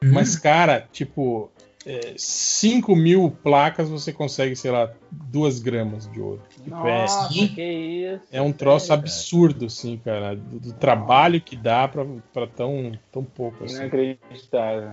Computador. 0.00 0.14
Mas, 0.14 0.36
cara, 0.36 0.86
tipo, 0.92 1.50
é, 1.86 2.14
5 2.16 2.94
mil 2.97 3.31
placas 3.42 3.88
você 3.88 4.12
consegue, 4.12 4.54
sei 4.56 4.70
lá, 4.70 4.90
2 5.10 5.58
gramas 5.60 6.10
de 6.10 6.20
ouro. 6.20 6.42
Tipo, 6.62 6.86
é- 6.86 7.00
Nossa, 7.02 7.28
que 7.28 7.62
isso. 7.62 8.20
é, 8.32 8.42
um 8.42 8.52
troço 8.52 8.92
absurdo, 8.92 9.66
assim, 9.66 9.97
cara, 10.04 10.34
do, 10.36 10.60
do 10.60 10.72
trabalho 10.74 11.40
que 11.40 11.56
dá 11.56 11.86
pra, 11.88 12.04
pra 12.32 12.47
tão, 12.47 12.92
tão 13.12 13.24
pouco. 13.24 13.64
Assim. 13.64 13.76
Inacreditável. 13.76 14.90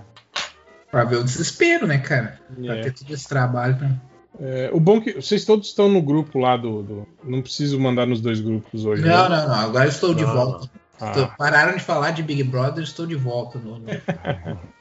Pra 0.91 1.03
ver 1.03 1.17
o 1.17 1.23
desespero, 1.23 1.85
né, 1.87 1.97
cara? 1.97 2.39
Pra 2.63 2.75
É. 2.77 2.81
ter 2.83 2.93
todo 2.93 3.13
esse 3.13 3.27
trabalho. 3.27 3.75
Né? 3.77 3.99
É, 4.39 4.69
o 4.71 4.79
bom 4.79 4.97
é 4.97 5.01
que 5.01 5.13
vocês 5.13 5.43
todos 5.43 5.67
estão 5.67 5.89
no 5.89 6.01
grupo 6.01 6.39
lá 6.39 6.55
do, 6.55 6.81
do- 6.83 7.07
Não 7.23 7.41
preciso 7.41 7.79
mandar 7.79 8.05
nos 8.05 8.21
dois 8.21 8.39
grupos 8.39 8.85
hoje. 8.85 9.01
Não, 9.01 9.29
né? 9.29 9.37
não, 9.37 9.47
não. 9.47 9.55
Agora 9.55 9.85
eu 9.85 9.89
estou 9.89 10.13
de 10.13 10.23
Não. 10.23 10.33
volta. 10.33 10.69
Ah. 11.01 11.09
Estou- 11.09 11.27
pararam 11.37 11.75
de 11.75 11.83
falar 11.83 12.11
de 12.11 12.23
Big 12.23 12.43
Brother, 12.43 12.83
estou 12.83 13.05
de 13.05 13.15
volta 13.15 13.59
no, 13.59 13.79
no. 13.79 13.85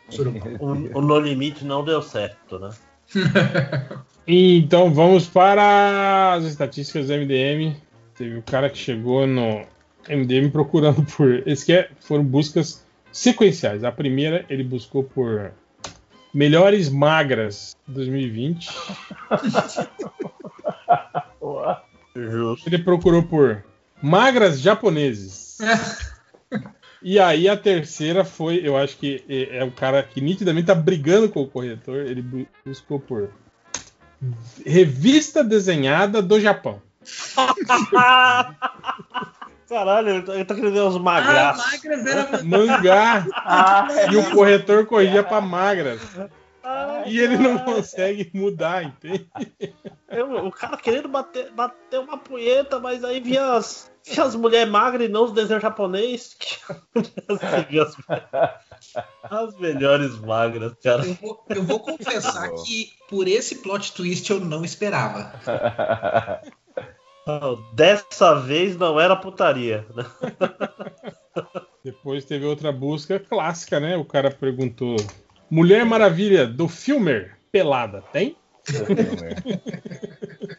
O, 0.59 0.99
o 0.99 1.01
No 1.03 1.19
Limite 1.19 1.65
não 1.65 1.85
deu 1.85 2.03
certo, 2.03 2.59
né? 2.59 2.71
Então 4.27 4.91
vamos 4.93 5.27
para 5.27 6.33
as 6.33 6.45
estatísticas 6.45 7.09
do 7.09 7.13
MDM. 7.13 7.77
Teve 8.17 8.39
o 8.39 8.43
cara 8.43 8.71
que 8.71 8.79
chegou 8.79 9.27
no 9.27 9.67
MDM 10.09 10.51
procurando 10.51 11.05
por. 11.05 11.47
Esse 11.47 11.67
que 11.67 11.75
é, 11.75 11.91
foram 12.01 12.25
buscas 12.25 12.83
sequenciais. 13.13 13.85
A 13.85 13.93
primeira 13.93 14.47
ele 14.49 14.65
buscou 14.65 15.05
por 15.05 15.53
melhores 16.33 16.89
magras 16.89 17.77
2020. 17.87 18.69
Ele 22.65 22.79
procurou 22.79 23.25
por 23.25 23.65
magras 24.01 24.61
japoneses. 24.61 25.59
E 27.05 27.21
aí 27.21 27.47
a 27.49 27.57
terceira 27.57 28.25
foi, 28.25 28.61
eu 28.67 28.77
acho 28.79 28.97
que 28.97 29.23
é, 29.29 29.59
é 29.59 29.65
o 29.65 29.71
cara 29.71 30.03
que 30.03 30.21
nitidamente 30.23 30.67
tá 30.69 30.75
brigando 30.75 31.29
com 31.29 31.43
o 31.43 31.47
corretor. 31.47 31.97
Ele 32.07 32.23
bu- 32.23 32.47
buscou 32.65 32.99
por 32.99 33.31
revista 34.65 35.45
desenhada 35.45 36.23
do 36.23 36.41
Japão. 36.41 36.81
Caralho, 39.69 40.09
ele 40.11 40.23
tá, 40.23 40.35
ele 40.35 40.45
tá 40.45 40.55
querendo 40.55 40.73
ver 40.75 40.83
uns 40.83 40.99
magraços. 40.99 41.73
magras 41.73 42.07
era 42.07 42.43
Mangá. 42.43 43.27
Ah, 43.35 43.89
e 44.13 44.17
o 44.17 44.31
corretor 44.31 44.87
corrigia 44.87 45.23
pra 45.23 45.41
magras. 45.41 46.01
E 47.07 47.19
ele 47.19 47.37
não 47.37 47.59
consegue 47.59 48.31
mudar, 48.33 48.85
entende? 48.85 49.29
Eu- 50.09 50.47
o 50.47 50.51
cara 50.53 50.77
querendo 50.77 51.09
bater, 51.09 51.51
bater 51.53 51.99
uma 52.01 52.17
punheta, 52.19 52.79
mas 52.79 53.03
aí 53.05 53.21
via 53.21 53.53
as, 53.55 53.91
via 54.05 54.23
as 54.25 54.35
mulheres 54.35 54.71
magras 54.71 55.09
e 55.09 55.13
não 55.13 55.25
os 55.25 55.33
desenhos 55.33 55.63
japonês. 55.63 56.37
As, 57.29 57.97
as 59.31 59.59
melhores 59.59 60.19
magras, 60.21 60.75
cara. 60.83 61.05
Eu 61.05 61.15
vou, 61.15 61.45
eu 61.49 61.63
vou 61.63 61.81
confessar 61.81 62.53
que 62.65 62.93
por 63.09 63.27
esse 63.27 63.57
plot 63.57 63.93
twist 63.93 64.31
eu 64.31 64.39
não 64.41 64.65
esperava. 64.65 65.33
Não, 67.27 67.65
Dessa 67.73 68.35
vez 68.35 68.77
não 68.77 69.01
era 69.01 69.17
putaria. 69.17 69.87
Depois 71.83 72.25
teve 72.25 72.45
outra 72.45 72.71
busca 72.71 73.19
clássica, 73.19 73.81
né? 73.81 73.97
O 73.97 74.05
cara 74.05 74.31
perguntou: 74.31 74.97
Mulher 75.51 75.85
Maravilha 75.85 76.47
do 76.47 76.69
Filmer 76.69 77.37
pelada, 77.51 78.03
tem? 78.13 78.37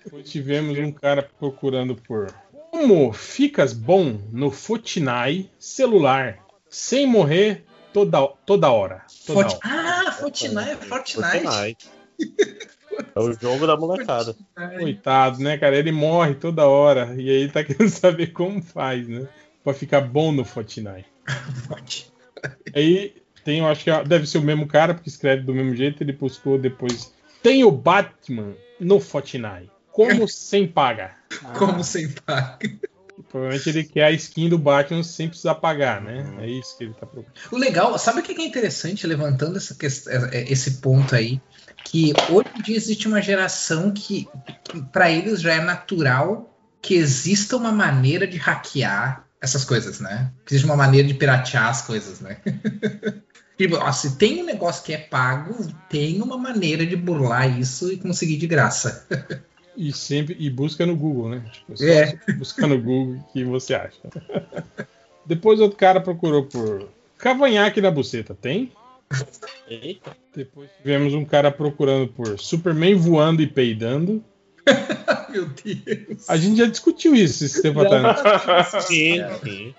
Depois 0.03 0.29
tivemos 0.29 0.77
um 0.77 0.91
cara 0.91 1.29
procurando 1.37 1.95
por 1.95 2.33
Como 2.75 3.13
ficas 3.13 3.71
bom 3.71 4.19
no 4.33 4.51
Fortnite 4.51 5.49
celular 5.57 6.39
sem 6.67 7.07
morrer 7.07 7.63
toda, 7.93 8.27
toda 8.45 8.69
hora? 8.69 9.05
Toda 9.25 9.47
Forti- 9.49 9.55
hora. 9.65 10.03
Ah, 10.07 10.11
Fortnite, 10.11 10.75
Fortnite. 10.85 11.43
Fortnite. 11.43 11.89
É 13.13 13.19
o 13.19 13.33
jogo 13.33 13.65
da 13.67 13.75
molecada. 13.75 14.35
Coitado, 14.79 15.39
né, 15.43 15.57
cara? 15.57 15.75
Ele 15.77 15.91
morre 15.91 16.33
toda 16.35 16.65
hora. 16.65 17.13
E 17.17 17.29
aí 17.29 17.49
tá 17.49 17.61
querendo 17.63 17.89
saber 17.89 18.27
como 18.31 18.61
faz, 18.61 19.05
né? 19.07 19.27
Pra 19.63 19.73
ficar 19.73 19.99
bom 20.01 20.31
no 20.31 20.45
Fortnite. 20.45 21.05
Aí 22.73 23.13
tem, 23.43 23.59
eu 23.59 23.67
acho 23.67 23.83
que 23.83 24.03
deve 24.03 24.25
ser 24.25 24.37
o 24.37 24.41
mesmo 24.41 24.65
cara, 24.65 24.93
porque 24.93 25.09
escreve 25.09 25.43
do 25.43 25.53
mesmo 25.53 25.75
jeito. 25.75 26.03
Ele 26.03 26.13
buscou 26.13 26.57
depois. 26.57 27.13
Tem 27.43 27.63
o 27.65 27.71
Batman 27.71 28.53
no 28.79 28.99
Fortnite. 29.01 29.69
Como 29.95 30.27
sem 30.27 30.67
pagar? 30.67 31.17
Como 31.57 31.81
sem 31.81 32.09
paga. 32.09 32.69
Provavelmente 33.29 33.69
ele 33.69 33.83
quer 33.85 34.03
a 34.03 34.11
skin 34.11 34.49
do 34.49 34.57
Batman 34.57 35.03
sem 35.03 35.29
precisar 35.29 35.55
pagar, 35.55 36.01
né? 36.01 36.35
É 36.41 36.49
isso 36.49 36.77
que 36.77 36.83
ele 36.83 36.93
tá 36.93 37.05
procurando. 37.05 37.33
O 37.49 37.57
legal, 37.57 37.97
sabe 37.97 38.19
o 38.19 38.23
que 38.23 38.33
é 38.33 38.45
interessante 38.45 39.07
levantando 39.07 39.55
essa 39.55 39.73
questão, 39.73 40.13
esse 40.33 40.79
ponto 40.81 41.15
aí? 41.15 41.41
Que 41.85 42.11
hoje 42.29 42.49
em 42.57 42.61
dia 42.61 42.75
existe 42.75 43.07
uma 43.07 43.21
geração 43.21 43.89
que, 43.91 44.27
que 44.65 44.81
para 44.91 45.09
eles 45.09 45.39
já 45.39 45.53
é 45.53 45.61
natural 45.61 46.53
que 46.81 46.95
exista 46.95 47.55
uma 47.55 47.71
maneira 47.71 48.27
de 48.27 48.37
hackear 48.37 49.25
essas 49.39 49.63
coisas, 49.63 50.01
né? 50.01 50.29
Que 50.45 50.53
existe 50.53 50.65
uma 50.65 50.75
maneira 50.75 51.07
de 51.07 51.13
piratear 51.13 51.69
as 51.69 51.83
coisas, 51.83 52.19
né? 52.19 52.37
tipo, 53.57 53.77
ó, 53.77 53.91
se 53.93 54.17
tem 54.17 54.41
um 54.41 54.45
negócio 54.45 54.83
que 54.83 54.93
é 54.93 54.97
pago, 54.97 55.55
tem 55.89 56.21
uma 56.21 56.37
maneira 56.37 56.85
de 56.85 56.97
burlar 56.97 57.57
isso 57.57 57.91
e 57.93 57.97
conseguir 57.97 58.35
de 58.35 58.47
graça. 58.47 59.07
E 59.77 59.91
sempre 59.91 60.35
e 60.39 60.49
busca 60.49 60.85
no 60.85 60.95
Google, 60.95 61.29
né? 61.29 61.43
Tipo, 61.51 61.83
É. 61.83 62.17
Busca 62.33 62.65
no 62.65 62.81
Google 62.81 63.23
que 63.33 63.43
você 63.43 63.73
acha. 63.73 63.99
Depois 65.25 65.59
outro 65.59 65.77
cara 65.77 65.99
procurou 65.99 66.43
por 66.45 66.87
cavanhaque 67.17 67.81
na 67.81 67.89
buceta, 67.91 68.35
tem? 68.39 68.71
Eita. 69.67 70.15
Depois 70.35 70.69
tivemos 70.77 71.13
um 71.13 71.25
cara 71.25 71.51
procurando 71.51 72.07
por 72.07 72.39
Superman 72.39 72.95
voando 72.95 73.41
e 73.41 73.47
peidando. 73.47 74.23
Meu 75.29 75.47
Deus. 75.47 76.29
A 76.29 76.37
gente 76.37 76.57
já 76.57 76.65
discutiu 76.65 77.15
isso 77.15 77.43
esse 77.43 77.61
tempo 77.61 77.81
atrás. 77.81 78.03
né? 78.23 78.81
Sim, 78.81 79.21
sim. 79.43 79.75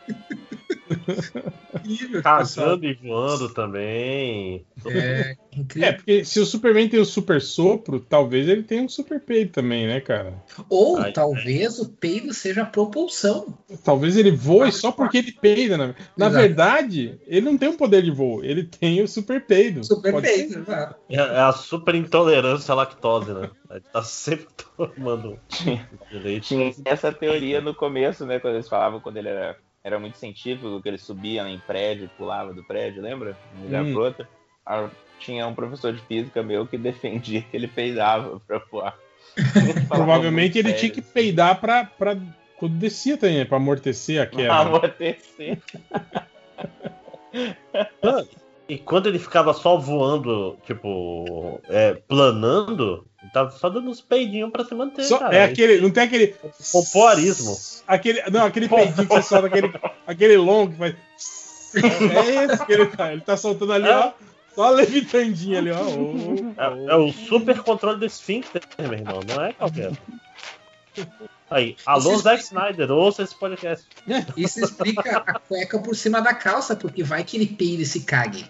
Incrível. 1.84 2.22
Cagando 2.22 2.84
e 2.86 2.94
voando 2.94 3.48
também. 3.52 4.64
É, 4.86 5.36
É, 5.76 5.92
porque 5.92 6.24
se 6.24 6.38
o 6.40 6.46
Superman 6.46 6.88
tem 6.88 7.00
o 7.00 7.04
super 7.04 7.40
sopro, 7.40 7.98
talvez 8.00 8.48
ele 8.48 8.62
tenha 8.62 8.82
um 8.82 8.88
super 8.88 9.20
peido 9.20 9.52
também, 9.52 9.86
né, 9.86 10.00
cara? 10.00 10.34
Ou 10.68 10.98
Ai, 10.98 11.12
talvez 11.12 11.78
o 11.78 11.88
peido 11.88 12.34
seja 12.34 12.62
a 12.62 12.66
propulsão. 12.66 13.54
Talvez 13.84 14.16
ele 14.16 14.30
voe 14.30 14.70
só 14.70 14.92
porque 14.92 15.18
ele 15.18 15.32
peida. 15.32 15.76
Na, 15.76 15.86
na 16.16 16.26
Exato. 16.26 16.34
verdade, 16.34 17.20
ele 17.26 17.40
não 17.40 17.56
tem 17.56 17.68
o 17.68 17.76
poder 17.76 18.02
de 18.02 18.10
voo, 18.10 18.44
ele 18.44 18.64
tem 18.64 19.02
o 19.02 19.08
super 19.08 19.40
peido. 19.44 19.84
Super 19.84 20.12
Pode 20.12 20.26
peido. 20.26 20.64
É 21.08 21.16
é 21.16 21.40
a 21.40 21.52
super 21.52 21.94
intolerância 21.94 22.72
à 22.72 22.74
lactose, 22.74 23.32
né? 23.32 23.50
Ele 23.70 23.80
tá 23.92 24.02
sempre 24.02 24.46
tomando 24.76 25.38
leite. 26.12 26.48
Tinha 26.48 26.72
essa 26.84 27.12
teoria 27.12 27.60
no 27.60 27.74
começo, 27.74 28.24
né? 28.26 28.38
Quando 28.38 28.54
eles 28.54 28.68
falavam 28.68 29.00
quando 29.00 29.16
ele 29.16 29.28
era, 29.28 29.56
era 29.86 30.00
muito 30.00 30.18
científico, 30.18 30.82
que 30.82 30.88
ele 30.88 30.98
subia 30.98 31.48
em 31.48 31.60
prédio, 31.60 32.10
pulava 32.18 32.52
do 32.52 32.64
prédio, 32.64 33.00
lembra? 33.00 33.36
Um 33.56 33.62
lugar 33.62 33.84
Hum. 33.84 33.92
pro 33.92 34.02
outro. 34.02 34.26
Ah, 34.66 34.88
Tinha 35.20 35.46
um 35.46 35.54
professor 35.54 35.92
de 35.92 36.02
física 36.02 36.42
meu 36.42 36.66
que 36.66 36.76
defendia 36.76 37.40
que 37.40 37.56
ele 37.56 37.68
peidava 37.68 38.40
pra 38.40 38.60
voar. 38.70 38.98
Provavelmente 39.88 40.58
ele 40.58 40.70
muito 40.70 40.80
tinha 40.80 40.90
que 40.90 41.00
peidar 41.00 41.60
pra, 41.60 41.84
pra 41.84 42.16
quando 42.56 42.74
descia 42.74 43.16
também, 43.16 43.46
pra 43.46 43.58
amortecer 43.58 44.20
a 44.20 44.26
queda. 44.26 44.52
Amortecer. 44.58 45.58
E 48.68 48.78
quando 48.78 49.06
ele 49.08 49.20
ficava 49.20 49.54
só 49.54 49.76
voando, 49.76 50.58
tipo, 50.66 51.60
é, 51.68 51.94
planando, 51.94 53.06
ele 53.26 53.32
tava 53.32 53.50
só 53.50 53.68
dando 53.68 53.90
uns 53.90 54.00
peidinhos 54.00 54.50
pra 54.50 54.64
se 54.64 54.74
manter, 54.74 55.02
Só- 55.04 55.18
cara. 55.18 55.36
é 55.36 55.44
aquele, 55.44 55.80
não 55.80 55.90
tem 55.90 56.04
aquele. 56.04 56.34
Pompoarismo. 56.72 57.56
Aquele, 57.86 58.22
não, 58.30 58.44
aquele 58.46 58.68
peidinho 58.68 59.06
que 59.08 59.14
você 59.14 59.22
solta, 59.22 59.46
aquele, 59.48 59.72
aquele 60.06 60.36
longo 60.36 60.72
que 60.72 60.78
faz. 60.78 60.94
É 61.74 62.44
esse 62.44 62.64
que 62.64 62.72
ele 62.72 62.86
tá. 62.86 63.12
Ele 63.12 63.20
tá 63.20 63.36
soltando 63.36 63.72
ali, 63.72 63.88
ó. 63.88 64.12
Só 64.54 64.70
levitandinho 64.70 65.58
ali, 65.58 65.70
ó. 65.70 65.76
É, 66.56 66.92
é 66.92 66.96
o 66.96 67.12
super 67.12 67.58
controle 67.62 67.98
do 67.98 68.06
esfíncter, 68.06 68.62
meu 68.78 68.92
irmão, 68.94 69.20
não 69.26 69.44
é 69.44 69.52
qualquer. 69.52 69.92
Aí, 71.50 71.76
alô 71.86 72.10
Vocês- 72.10 72.22
Zack 72.22 72.42
Snyder, 72.42 72.90
ouça 72.90 73.22
esse 73.22 73.34
podcast. 73.34 73.86
Isso 74.36 74.60
explica 74.60 75.18
a 75.18 75.38
cueca 75.38 75.78
por 75.78 75.94
cima 75.94 76.20
da 76.20 76.34
calça, 76.34 76.74
porque 76.74 77.02
vai 77.02 77.22
que 77.22 77.36
ele 77.36 77.46
peida 77.46 77.82
e 77.82 77.86
se 77.86 78.00
cague. 78.00 78.48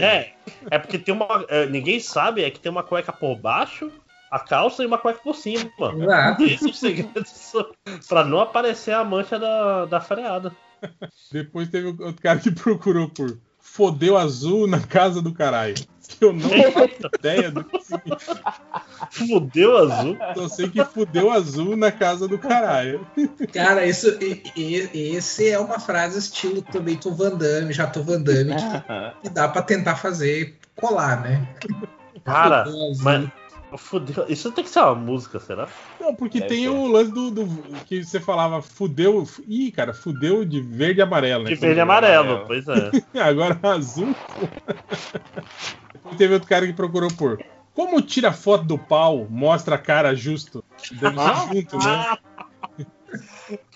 É, 0.00 0.32
é 0.70 0.78
porque 0.78 0.98
tem 0.98 1.14
uma. 1.14 1.44
é, 1.48 1.66
ninguém 1.66 2.00
sabe, 2.00 2.42
é 2.42 2.50
que 2.50 2.58
tem 2.58 2.70
uma 2.70 2.82
cueca 2.82 3.12
por 3.12 3.36
baixo, 3.36 3.90
a 4.30 4.40
calça 4.40 4.82
e 4.82 4.86
uma 4.86 4.98
cueca 4.98 5.20
por 5.22 5.34
cima. 5.36 5.70
Exato. 5.96 6.44
Esse 6.44 6.66
é 6.66 6.70
o 6.70 6.74
segredo 6.74 7.26
pra 8.08 8.24
não 8.24 8.40
aparecer 8.40 8.92
a 8.92 9.04
mancha 9.04 9.38
da, 9.38 9.84
da 9.86 10.00
freada. 10.00 10.52
Depois 11.32 11.68
teve 11.68 11.86
outro 11.86 12.20
cara 12.22 12.38
que 12.38 12.50
procurou 12.50 13.08
por 13.08 13.38
fodeu 13.76 14.16
azul 14.16 14.66
na 14.66 14.80
casa 14.80 15.20
do 15.20 15.32
caralho. 15.32 15.74
Que 16.08 16.24
eu 16.24 16.32
não 16.32 16.48
faço 16.48 17.10
ideia 17.18 17.50
do 17.50 17.64
que 17.64 17.80
significa. 17.82 18.54
Fudeu 19.10 19.76
azul? 19.76 20.16
Eu 20.36 20.48
sei 20.48 20.68
que 20.70 20.84
fudeu 20.84 21.30
azul 21.30 21.76
na 21.76 21.90
casa 21.90 22.26
do 22.28 22.38
caralho. 22.38 23.04
Cara, 23.52 23.84
isso, 23.84 24.08
e- 24.22 24.42
e- 24.56 25.16
esse 25.16 25.48
é 25.48 25.58
uma 25.58 25.78
frase 25.80 26.18
estilo 26.18 26.62
também 26.62 26.96
tô 26.96 27.10
Van 27.12 27.34
Damme, 27.36 27.72
já 27.72 27.86
tô 27.88 28.02
Van 28.02 28.20
Damme, 28.22 28.54
que, 28.54 29.22
que 29.24 29.28
dá 29.34 29.48
pra 29.48 29.62
tentar 29.62 29.96
fazer 29.96 30.56
colar, 30.76 31.20
né? 31.22 31.46
Cara, 32.24 32.64
mas. 33.02 33.28
Fudeu. 33.76 34.24
Isso 34.28 34.52
tem 34.52 34.62
que 34.64 34.70
ser 34.70 34.80
uma 34.80 34.94
música, 34.94 35.40
será? 35.40 35.68
Não, 36.00 36.14
porque 36.14 36.38
Deve 36.40 36.54
tem 36.54 36.64
ser. 36.64 36.70
o 36.70 36.86
lance 36.86 37.12
do, 37.12 37.30
do- 37.30 37.46
que 37.84 38.02
você 38.04 38.20
falava, 38.20 38.62
fudeu. 38.62 39.26
Ih, 39.46 39.72
cara, 39.72 39.92
fudeu 39.92 40.44
de 40.44 40.60
verde 40.60 41.00
e 41.00 41.02
amarelo, 41.02 41.44
né? 41.44 41.50
De 41.50 41.56
verde 41.56 41.78
e 41.78 41.80
amarelo, 41.80 42.44
pois 42.46 42.64
é. 42.68 42.90
Agora 43.20 43.58
azul. 43.64 44.14
Teve 46.16 46.34
outro 46.34 46.48
cara 46.48 46.66
que 46.66 46.72
procurou 46.72 47.10
por. 47.12 47.42
Como 47.74 48.00
tira 48.00 48.32
foto 48.32 48.64
do 48.64 48.78
pau, 48.78 49.26
mostra 49.28 49.74
a 49.74 49.78
cara 49.78 50.14
justo? 50.14 50.64
Deve 50.92 51.16
ser 51.18 51.54
junto, 51.54 51.76
né? 51.78 52.16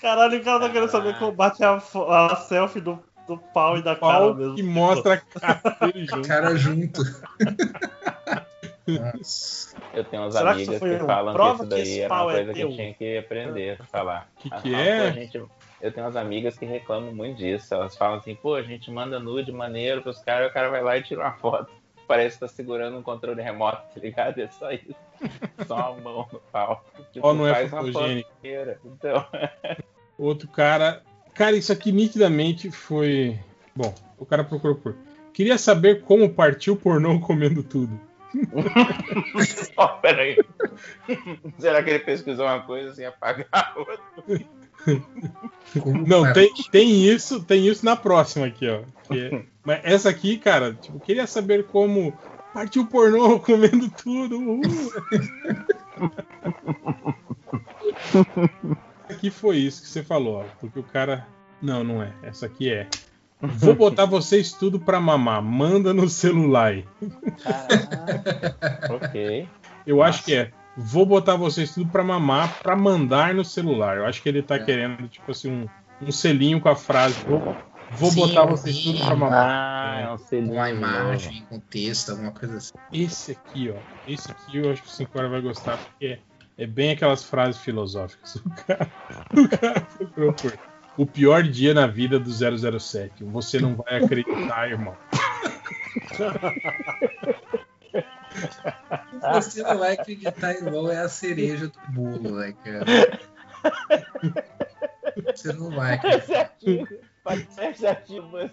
Caralho, 0.00 0.38
o 0.40 0.44
cara 0.44 0.60
tá 0.60 0.70
querendo 0.70 0.88
saber 0.90 1.18
como 1.18 1.32
bate 1.32 1.62
a, 1.62 1.74
a 1.76 2.36
selfie 2.36 2.80
do, 2.80 2.98
do 3.26 3.36
pau 3.52 3.76
e 3.76 3.82
da 3.82 3.94
cara 3.94 4.18
Pau 4.18 4.34
mesmo. 4.34 4.54
que 4.54 4.62
mostra 4.62 5.14
a 5.42 5.54
cara 5.54 5.94
junto. 6.06 6.22
Cara 6.28 6.56
junto. 6.56 7.02
Eu 9.94 10.04
tenho 10.04 10.22
umas 10.22 10.34
Será 10.34 10.54
que 10.54 10.62
amigas 10.62 10.78
que 10.78 10.84
um 11.02 11.06
falam 11.06 11.34
que 11.34 11.42
isso 11.54 11.62
que 11.62 11.68
daí 11.68 12.00
era 12.00 12.14
uma 12.14 12.20
é 12.20 12.34
coisa 12.34 12.54
que 12.54 12.60
eu 12.60 12.70
tinha 12.72 12.94
que 12.94 13.18
aprender 13.18 13.76
a 13.80 13.84
falar. 13.84 14.30
Que 14.38 14.50
que 14.50 14.70
falam, 14.70 14.76
é? 14.78 14.96
"Pô, 15.00 15.06
a 15.06 15.10
gente- 15.12 15.44
eu 15.82 15.92
tenho 15.92 16.06
umas 16.06 16.16
amigas 16.16 16.58
que 16.58 16.64
reclamam 16.66 17.14
muito 17.14 17.36
disso. 17.38 17.72
Elas 17.74 17.96
falam 17.96 18.18
assim, 18.18 18.34
pô, 18.34 18.54
a 18.54 18.62
gente 18.62 18.90
manda 18.90 19.18
nude 19.20 19.52
maneiro 19.52 20.02
pros 20.02 20.20
caras, 20.22 20.50
o 20.50 20.54
cara 20.54 20.68
vai 20.70 20.82
lá 20.82 20.96
e 20.96 21.02
tira 21.02 21.20
uma 21.20 21.32
foto. 21.32 21.70
Parece 22.08 22.36
que 22.36 22.40
tá 22.40 22.48
segurando 22.48 22.98
um 22.98 23.02
controle 23.02 23.40
remoto, 23.40 23.82
tá 23.94 24.00
ligado? 24.00 24.40
É 24.40 24.48
só 24.48 24.70
isso. 24.72 24.94
Só 25.68 25.76
a 25.76 26.00
mão 26.00 26.26
no 26.32 26.40
pau. 26.50 26.84
Tipo, 27.12 27.26
Ó, 27.26 27.34
não 27.34 27.46
é 27.46 27.52
faz 27.54 27.72
uma 27.72 27.82
foto 27.82 27.92
fotogênico. 27.92 28.30
inteira. 28.38 28.80
Então, 28.84 29.24
Outro 30.18 30.48
cara. 30.48 31.02
Cara, 31.34 31.56
isso 31.56 31.72
aqui 31.72 31.92
nitidamente 31.92 32.70
foi. 32.70 33.38
Bom, 33.76 33.94
o 34.18 34.26
cara 34.26 34.42
procurou 34.42 34.74
por. 34.76 34.96
Queria 35.32 35.56
saber 35.56 36.02
como 36.02 36.28
partiu 36.30 36.74
o 36.74 36.76
pornô 36.76 37.20
comendo 37.20 37.62
tudo. 37.62 37.98
Ó, 39.76 39.88
peraí. 39.98 40.36
Será 41.58 41.82
que 41.82 41.90
ele 41.90 41.98
pesquisou 42.00 42.46
uma 42.46 42.60
coisa 42.60 42.94
sem 42.94 43.04
apagar 43.06 43.46
a 43.52 43.72
outra? 43.76 43.98
Não, 46.06 46.32
tem, 46.32 46.52
tem 46.70 47.04
isso, 47.04 47.42
tem 47.42 47.66
isso 47.66 47.84
na 47.84 47.96
próxima 47.96 48.46
aqui, 48.46 48.68
ó. 48.68 48.82
que 49.04 49.18
é- 49.20 49.44
mas 49.62 49.80
essa 49.82 50.08
aqui, 50.08 50.38
cara, 50.38 50.72
tipo, 50.74 50.98
queria 51.00 51.26
saber 51.26 51.66
como 51.66 52.16
partiu 52.54 52.82
o 52.82 52.86
pornô 52.86 53.38
comendo 53.40 53.90
tudo. 53.90 54.38
uhul. 54.38 54.92
aqui 59.08 59.30
foi 59.30 59.58
isso 59.58 59.82
que 59.82 59.88
você 59.88 60.02
falou, 60.02 60.40
ó, 60.40 60.44
porque 60.60 60.78
o 60.78 60.84
cara. 60.84 61.26
Não, 61.62 61.84
não 61.84 62.02
é. 62.02 62.10
Essa 62.22 62.46
aqui 62.46 62.72
é. 62.72 62.88
Vou 63.42 63.74
botar 63.74 64.04
vocês 64.04 64.52
tudo 64.52 64.78
pra 64.78 65.00
mamar. 65.00 65.42
Manda 65.42 65.94
no 65.94 66.08
celular. 66.08 66.72
aí. 66.72 66.84
ok. 68.90 69.48
Eu 69.86 70.02
acho 70.02 70.24
que 70.24 70.34
é. 70.34 70.50
Vou 70.76 71.04
botar 71.04 71.36
vocês 71.36 71.74
tudo 71.74 71.90
pra 71.90 72.04
mamar, 72.04 72.60
pra 72.62 72.76
mandar 72.76 73.34
no 73.34 73.44
celular. 73.44 73.96
Eu 73.96 74.06
acho 74.06 74.22
que 74.22 74.28
ele 74.28 74.42
tá 74.42 74.58
querendo, 74.58 75.08
tipo 75.08 75.30
assim, 75.30 75.50
um, 75.50 76.06
um 76.06 76.12
selinho 76.12 76.60
com 76.60 76.68
a 76.68 76.76
frase. 76.76 77.16
Vou, 77.26 77.56
vou 77.90 78.10
Sim, 78.10 78.20
botar 78.20 78.44
vocês 78.46 78.78
tudo 78.78 78.98
pra 78.98 79.16
mamar. 79.16 79.32
Ah, 79.32 80.00
é 80.00 80.12
um 80.12 80.18
selinho. 80.18 80.54
Uma 80.54 80.70
imagem, 80.70 81.44
com 81.48 81.58
texto, 81.58 82.10
alguma 82.10 82.30
coisa 82.30 82.58
assim. 82.58 82.72
Esse 82.92 83.32
aqui, 83.32 83.74
ó. 83.74 83.78
Esse 84.06 84.30
aqui 84.30 84.58
eu 84.58 84.70
acho 84.70 84.82
que 84.82 84.88
o 84.88 84.92
5 84.92 85.18
horas 85.18 85.30
vai 85.30 85.40
gostar, 85.40 85.76
porque 85.76 86.06
é, 86.06 86.18
é 86.56 86.66
bem 86.66 86.92
aquelas 86.92 87.24
frases 87.24 87.60
filosóficas. 87.60 88.40
O 88.46 88.50
cara, 88.66 88.90
o 89.36 89.48
cara 89.48 89.80
procurou 89.80 90.32
por. 90.32 90.69
O 90.96 91.06
pior 91.06 91.42
dia 91.42 91.72
na 91.72 91.86
vida 91.86 92.18
do 92.18 92.30
007. 92.30 93.24
Você 93.24 93.58
não 93.58 93.74
vai 93.76 94.02
acreditar, 94.02 94.68
irmão. 94.68 94.96
Você 99.32 99.62
não 99.62 99.78
vai 99.78 99.92
acreditar, 99.92 100.52
irmão, 100.52 100.90
é 100.90 100.98
a 100.98 101.08
cereja 101.08 101.68
do 101.68 101.80
bolo, 101.88 102.38
né, 102.38 102.54
cara? 102.64 102.84
Você 105.34 105.52
não 105.52 105.70
vai 105.70 105.94
acreditar. 105.94 106.52
Pode 107.22 107.46
ser 107.52 107.76
certinho, 107.76 108.30
mas. 108.30 108.50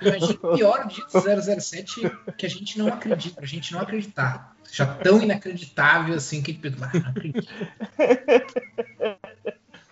Imagina 0.00 0.38
o 0.42 0.56
pior 0.56 0.86
dia 0.86 1.04
do 1.04 1.60
007 1.60 2.10
que 2.36 2.46
a 2.46 2.48
gente 2.48 2.78
não 2.78 2.88
acredita, 2.88 3.40
a 3.42 3.46
gente 3.46 3.72
não 3.72 3.80
acreditar. 3.80 4.54
Já 4.72 4.86
tão 4.86 5.22
inacreditável 5.22 6.14
assim 6.14 6.42
que 6.42 6.58
"Ah, 6.82 6.90
não 6.92 7.10
acredito. 7.10 7.52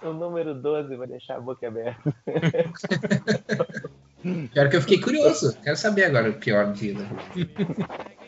O 0.02 0.12
número 0.12 0.54
12 0.54 0.96
vai 0.96 1.06
deixar 1.06 1.36
a 1.36 1.40
boca 1.40 1.68
aberta. 1.68 2.12
Pior 4.52 4.68
que 4.68 4.76
eu 4.76 4.80
fiquei 4.80 5.00
curioso. 5.00 5.56
Quero 5.62 5.76
saber 5.76 6.04
agora 6.04 6.30
o 6.30 6.34
pior 6.34 6.72
dia. 6.72 6.94
vida. 6.94 7.06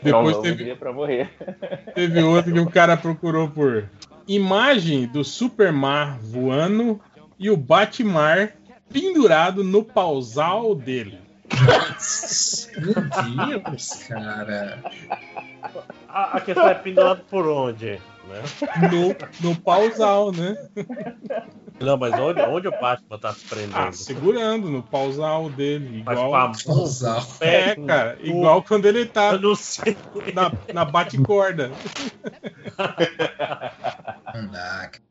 Depois 0.01 0.35
Não, 0.35 0.41
teve, 0.41 0.75
pra 0.75 0.93
morrer. 0.93 1.29
teve 1.93 2.21
outro 2.23 2.53
que 2.53 2.59
o 2.59 2.69
cara 2.69 2.95
procurou 2.95 3.49
por 3.49 3.89
imagem 4.27 5.07
do 5.07 5.23
Supermar 5.23 6.17
voando 6.21 7.01
e 7.37 7.49
o 7.49 7.57
Batmar 7.57 8.53
pendurado 8.89 9.63
no 9.63 9.83
pausal 9.83 10.75
dele. 10.75 11.19
Meu 12.77 13.59
Deus, 13.63 13.89
cara. 14.07 14.83
A, 16.09 16.37
a 16.37 16.41
questão 16.41 16.67
é 16.67 16.73
pendurado 16.75 17.21
por 17.29 17.47
onde? 17.47 17.99
Né? 18.27 18.41
No, 18.91 19.49
no 19.49 19.55
pausal, 19.61 20.31
né? 20.31 20.55
Não, 21.79 21.95
mas 21.97 22.13
onde, 22.19 22.41
onde 22.41 22.67
o 22.67 22.71
Batman 22.71 23.19
tá 23.19 23.33
se 23.33 23.45
prendendo? 23.45 23.75
Ah, 23.77 23.91
segurando 23.91 24.69
no 24.69 24.81
pausal 24.81 25.49
dele. 25.49 26.01
Mas 26.05 26.17
Igual... 26.17 26.29
com 26.31 26.35
a 26.35 26.47
mão, 26.47 26.55
Pausal. 26.65 27.21
o 27.21 27.43
É, 27.43 27.75
cara, 27.75 28.17
o- 28.21 28.25
igual 28.25 28.63
quando 28.63 28.85
ele 28.85 29.05
tá 29.05 29.33
Eu 29.33 29.41
não 29.41 29.55
sei. 29.55 29.95
na, 30.33 30.51
na 30.73 30.85
bate-corda. 30.85 31.71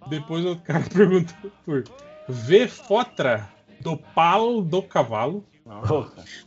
Depois 0.08 0.44
outro 0.44 0.65
cara 0.65 0.84
perguntou 0.92 1.50
por 1.65 1.84
V 2.28 2.68
fotra 2.68 3.49
do 3.81 3.97
palo 3.97 4.62
do 4.62 4.83
cavalo. 4.83 5.44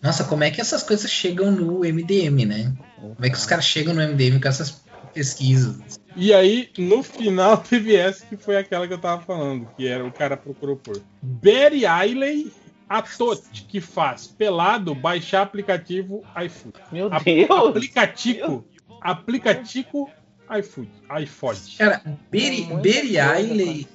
Nossa, 0.02 0.24
como 0.26 0.44
é 0.44 0.52
que 0.52 0.62
essas 0.62 0.84
coisas 0.84 1.10
chegam 1.10 1.52
no 1.52 1.80
MDM, 1.80 2.46
né? 2.46 2.74
Como 3.00 3.26
é 3.26 3.30
que 3.30 3.38
os 3.38 3.46
caras 3.46 3.66
chegam 3.66 3.94
no 3.94 4.02
MDM 4.02 4.40
com 4.40 4.48
essas 4.48 4.84
pesquisas? 5.14 6.00
E 6.16 6.34
aí, 6.34 6.70
no 6.78 7.02
final, 7.02 7.58
teve 7.62 7.96
essa 7.96 8.26
que 8.26 8.38
foi 8.38 8.58
aquela 8.58 8.88
que 8.88 8.94
eu 8.94 9.00
tava 9.00 9.22
falando, 9.24 9.68
que 9.76 9.88
era 9.88 10.06
o 10.06 10.12
cara 10.12 10.38
procurou 10.38 10.76
por 10.76 11.02
Barry 11.22 11.86
Ailey 11.86 12.52
Atot, 12.88 13.42
que 13.68 13.82
faz 13.82 14.28
pelado 14.28 14.96
baixar 14.96 15.42
aplicativo 15.42 16.24
iFood. 16.46 16.74
Meu 16.92 17.10
Deus! 17.10 17.50
Aplicativo. 17.50 18.66
Aplicativo 19.02 20.10
iFood. 20.60 20.90
iFood. 21.22 21.78
Cara, 21.78 22.02
Barry, 22.32 22.64
Barry 22.84 23.20
Ailey 23.20 23.88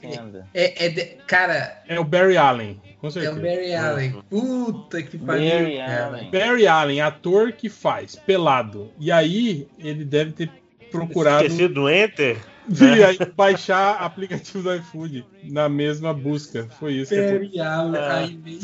é, 0.54 0.86
é 0.86 0.88
de- 0.88 1.04
cara, 1.26 1.82
É 1.88 1.98
o 1.98 2.04
Barry 2.04 2.36
Allen, 2.36 2.80
com 3.00 3.08
é 3.08 3.10
certeza. 3.10 3.34
o 3.38 3.42
Barry 3.42 3.74
Allen. 3.74 4.22
Puta 4.28 5.02
que 5.02 5.18
pariu. 5.18 5.50
Barry 5.50 5.76
cara. 5.76 6.06
Allen. 6.06 6.30
Barry 6.30 6.66
Allen, 6.66 7.00
ator 7.00 7.52
que 7.52 7.68
faz 7.68 8.16
pelado. 8.16 8.90
E 8.98 9.10
aí, 9.10 9.66
ele 9.78 10.04
deve 10.04 10.32
ter 10.32 10.50
procurado 10.90 11.46
Esquecido 11.46 11.74
do 11.74 11.88
Enter? 11.90 12.36
e 12.68 13.02
aí, 13.02 13.18
baixar 13.36 13.94
aplicativo 14.02 14.62
do 14.62 14.74
iFood 14.76 15.24
na 15.44 15.68
mesma 15.68 16.12
busca. 16.12 16.68
Foi 16.78 16.92
isso 16.94 17.14
que 17.14 17.20
Barry 17.20 17.60
Allen. 17.60 18.00
Ailey. 18.02 18.60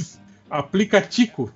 Aplicatico. 0.50 1.52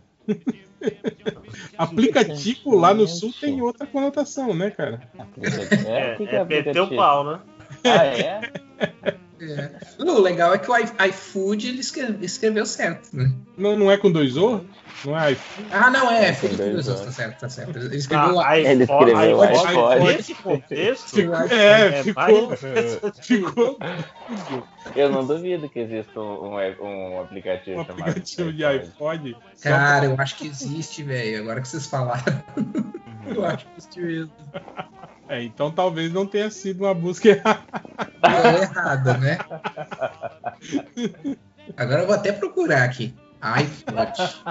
aplicatico 1.78 2.74
lá 2.76 2.92
no 2.94 3.06
sul 3.06 3.32
tem 3.40 3.60
outra 3.62 3.86
conotação, 3.86 4.54
né, 4.54 4.70
cara? 4.70 5.00
É, 5.86 6.14
que 6.16 6.24
é 6.24 6.44
meter 6.44 6.78
o 6.78 6.84
aplicativo? 6.84 6.96
pau, 6.96 7.24
né? 7.24 7.40
Ah, 7.84 8.04
é? 8.04 8.40
É. 9.42 9.70
O 9.98 10.20
legal 10.20 10.54
é 10.54 10.58
que 10.58 10.70
o 10.70 10.76
iFood 10.76 11.68
ele 11.68 11.80
escre- 11.80 12.16
escreveu 12.20 12.64
certo, 12.64 13.08
né? 13.12 13.32
Não, 13.58 13.76
não 13.76 13.90
é 13.90 13.96
com 13.96 14.10
dois 14.10 14.36
O? 14.36 14.64
Não 15.04 15.18
é 15.18 15.32
iFood? 15.32 15.68
Ah, 15.72 15.90
não, 15.90 16.10
é, 16.10 16.26
É, 16.26 16.30
iFood 16.30 16.56
tem 16.56 16.66
com 16.66 16.72
dois 16.74 16.88
Os. 16.88 17.00
tá 17.00 17.10
certo, 17.12 17.40
tá 17.40 17.48
certo. 17.48 17.76
Ele 17.78 17.96
escreveu 17.96 18.40
Ah, 18.40 18.58
Ele 18.58 18.84
iPhone- 18.84 19.12
escreveu. 19.12 20.04
Nesse 20.04 20.34
contexto, 20.36 21.20
É, 21.50 21.98
é 21.98 22.02
ficou. 22.04 22.56
Ficou 23.20 23.78
Eu 24.94 25.10
não 25.10 25.26
duvido 25.26 25.68
que 25.68 25.80
exista 25.80 26.20
um, 26.20 26.54
um, 26.56 26.56
um 27.16 27.20
aplicativo 27.20 27.80
um 27.80 27.84
chamado 27.84 28.00
aplicativo 28.02 28.52
de 28.52 28.62
iPhone. 28.62 28.78
iPod. 29.30 29.36
Cara, 29.60 30.04
eu 30.06 30.14
acho 30.18 30.36
que 30.36 30.46
existe, 30.46 31.02
velho. 31.02 31.40
Agora 31.42 31.60
que 31.60 31.68
vocês 31.68 31.86
falaram. 31.86 32.42
eu 33.26 33.44
acho 33.44 33.64
que 33.66 33.70
existe 33.78 34.00
mesmo. 34.00 34.32
É, 35.28 35.42
então 35.42 35.70
talvez 35.70 36.12
não 36.12 36.26
tenha 36.26 36.50
sido 36.50 36.84
uma 36.84 36.94
busca 36.94 37.28
errada. 37.30 37.62
É 38.22 38.62
errado, 38.62 39.18
né? 39.18 39.38
Agora 41.76 42.02
eu 42.02 42.06
vou 42.06 42.14
até 42.14 42.32
procurar 42.32 42.82
aqui. 42.84 43.14
iFood. 43.42 44.44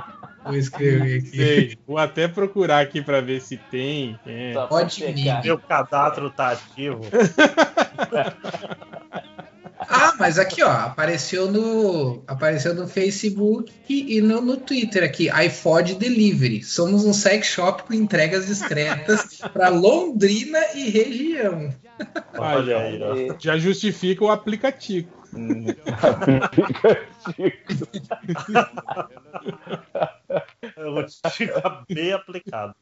Vou 0.44 0.56
escrever 0.56 1.20
aqui. 1.20 1.30
Sei, 1.30 1.78
vou 1.86 1.98
até 1.98 2.28
procurar 2.28 2.80
aqui 2.80 3.02
pra 3.02 3.22
ver 3.22 3.42
se 3.42 3.58
tem. 3.58 4.20
É. 4.26 4.54
Pode 4.68 4.94
checar. 4.94 5.42
vir. 5.42 5.48
Meu 5.48 5.60
cadastro 5.60 6.30
tá 6.32 6.52
ativo. 6.52 7.02
Ah, 9.88 10.14
mas 10.20 10.38
aqui, 10.38 10.62
ó, 10.62 10.70
apareceu 10.70 11.52
no, 11.52 12.24
apareceu 12.28 12.76
no 12.76 12.88
Facebook 12.88 13.74
e 13.90 14.22
no, 14.22 14.40
no 14.42 14.58
Twitter 14.58 15.04
aqui, 15.04 15.30
iFod 15.46 15.96
Delivery. 15.96 16.64
Somos 16.64 17.04
um 17.04 17.14
sex 17.14 17.48
shop 17.48 17.84
com 17.84 17.94
entregas 17.94 18.46
discretas 18.48 19.40
para 19.52 19.70
Londrina 19.70 20.60
e 20.76 20.90
região. 20.90 21.74
Olha 22.38 22.78
aí, 22.78 23.00
ó. 23.02 23.36
Já 23.40 23.58
justifica 23.58 24.24
o 24.24 24.30
aplicativo. 24.30 25.08
Eu 30.76 30.94
vou 30.94 31.06
te 31.06 31.20
ficar 31.32 31.84
bem 31.90 32.12
aplicado. 32.14 32.76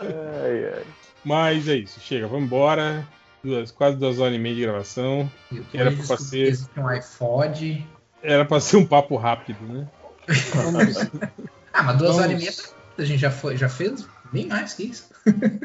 Ai, 0.00 0.74
ai. 0.74 0.84
Mas 1.24 1.68
é 1.68 1.76
isso, 1.76 2.00
chega, 2.00 2.26
vamos 2.26 2.46
embora. 2.46 3.06
Duas, 3.44 3.72
quase 3.72 3.96
duas 3.96 4.20
horas 4.20 4.36
e 4.36 4.38
meia 4.38 4.54
de 4.54 4.60
gravação. 4.62 5.28
Era 5.74 5.90
pra 5.90 6.16
que 6.16 6.22
ser, 6.22 6.56
um 6.76 6.88
iFod. 6.92 7.84
era 8.22 8.44
pra 8.44 8.60
ser 8.60 8.76
um 8.76 8.86
papo 8.86 9.16
rápido, 9.16 9.58
né? 9.66 9.88
Ah, 11.74 11.82
mas 11.84 11.96
duas 11.96 12.16
Vamos. 12.16 12.24
horas 12.24 12.32
e 12.32 12.36
meia 12.36 12.52
a 12.98 13.04
gente 13.04 13.18
já, 13.18 13.30
foi, 13.30 13.56
já 13.56 13.66
fez 13.68 14.06
bem 14.30 14.46
mais 14.46 14.74
que 14.74 14.82
isso. 14.84 15.08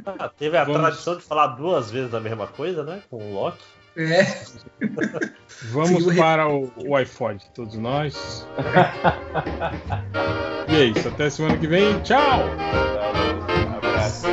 Ah, 0.06 0.30
teve 0.30 0.56
a 0.58 0.64
Vamos. 0.64 0.82
tradição 0.82 1.18
de 1.18 1.24
falar 1.24 1.48
duas 1.48 1.92
vezes 1.92 2.14
a 2.14 2.20
mesma 2.22 2.48
coisa, 2.48 2.82
né? 2.84 3.02
Com 3.10 3.18
o 3.18 3.34
Loki. 3.34 3.62
É. 3.98 4.24
Vamos 5.72 6.04
Sim, 6.06 6.12
o- 6.12 6.16
para 6.16 6.48
o, 6.48 6.72
o 6.78 6.96
iPod, 6.96 7.44
todos 7.54 7.76
nós. 7.78 8.48
e 10.70 10.76
é 10.76 10.84
isso, 10.86 11.08
até 11.10 11.30
semana 11.30 11.58
que 11.58 11.68
vem. 11.68 12.00
Tchau! 12.02 12.40
Um 13.70 13.76
abraço. 13.78 14.28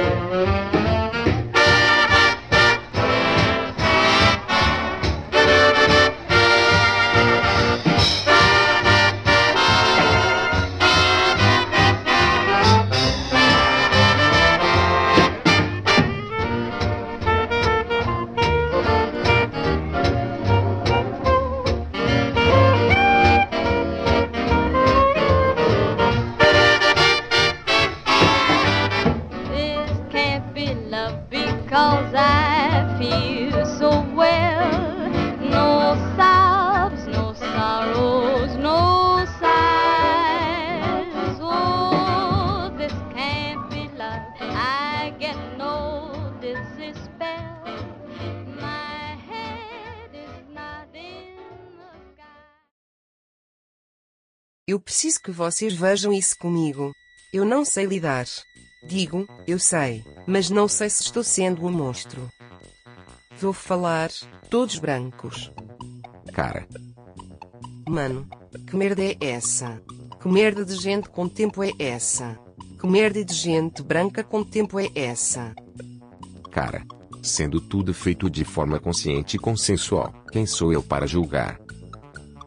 Que 55.24 55.32
vocês 55.32 55.74
vejam 55.74 56.12
isso 56.12 56.36
comigo. 56.38 56.94
Eu 57.32 57.44
não 57.44 57.64
sei 57.64 57.86
lidar. 57.86 58.26
Digo, 58.86 59.26
eu 59.46 59.58
sei, 59.58 60.04
mas 60.26 60.50
não 60.50 60.68
sei 60.68 60.90
se 60.90 61.02
estou 61.02 61.24
sendo 61.24 61.64
um 61.66 61.72
monstro. 61.72 62.30
Vou 63.40 63.52
falar, 63.52 64.10
todos 64.50 64.78
brancos. 64.78 65.50
Cara, 66.32 66.66
Mano, 67.88 68.26
que 68.66 68.76
merda 68.76 69.02
é 69.02 69.16
essa? 69.20 69.82
Que 70.20 70.28
merda 70.28 70.64
de 70.64 70.74
gente 70.76 71.08
com 71.08 71.28
tempo 71.28 71.62
é 71.62 71.70
essa? 71.78 72.38
Que 72.80 72.86
merda 72.86 73.24
de 73.24 73.34
gente 73.34 73.82
branca 73.82 74.22
com 74.22 74.44
tempo 74.44 74.78
é 74.78 74.88
essa? 74.94 75.54
cara. 76.50 76.84
Sendo 77.20 77.60
tudo 77.60 77.92
feito 77.92 78.30
de 78.30 78.44
forma 78.44 78.78
consciente 78.78 79.36
e 79.36 79.40
consensual, 79.40 80.12
quem 80.30 80.46
sou 80.46 80.72
eu 80.72 80.82
para 80.82 81.06
julgar? 81.06 81.58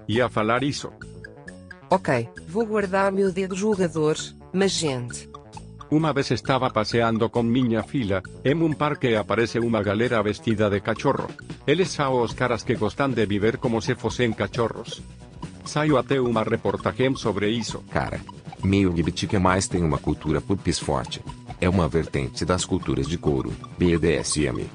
Ia 0.08 0.30
falar 0.30 0.64
isso. 0.64 0.90
Ok, 1.90 2.30
vou 2.50 2.66
guardar 2.66 3.12
meu 3.12 3.32
dedo 3.32 3.56
julgador, 3.56 4.18
mas 4.52 4.72
gente. 4.72 5.30
Uma 5.90 6.12
vez 6.12 6.32
estava 6.32 6.70
passeando 6.70 7.30
com 7.30 7.42
minha 7.44 7.82
filha, 7.82 8.22
em 8.44 8.56
um 8.56 8.74
parque 8.74 9.08
e 9.08 9.16
aparece 9.16 9.58
uma 9.58 9.82
galera 9.82 10.22
vestida 10.22 10.70
de 10.70 10.82
cachorro. 10.82 11.30
Eles 11.66 11.90
são 11.90 12.22
os 12.22 12.34
caras 12.34 12.64
que 12.64 12.76
gostam 12.76 13.10
de 13.10 13.26
viver 13.26 13.58
como 13.58 13.82
se 13.82 13.96
fossem 13.96 14.34
cachorros. 14.34 15.02
Saiu 15.64 15.98
até 15.98 16.20
uma 16.20 16.44
reportagem 16.44 17.16
sobre 17.16 17.50
isso. 17.50 17.82
Cara, 17.90 18.20
meio 18.62 18.90
LGBT 18.90 19.28
que 19.28 19.40
mais 19.40 19.70
tem 19.70 19.82
uma 19.82 19.98
cultura 19.98 20.42
pupis 20.42 20.78
forte. 20.78 21.22
É 21.62 21.70
uma 21.70 21.88
vertente 21.88 22.44
das 22.44 22.66
culturas 22.66 23.08
de 23.08 23.18
couro, 23.18 23.54
BDSM. 23.78 24.70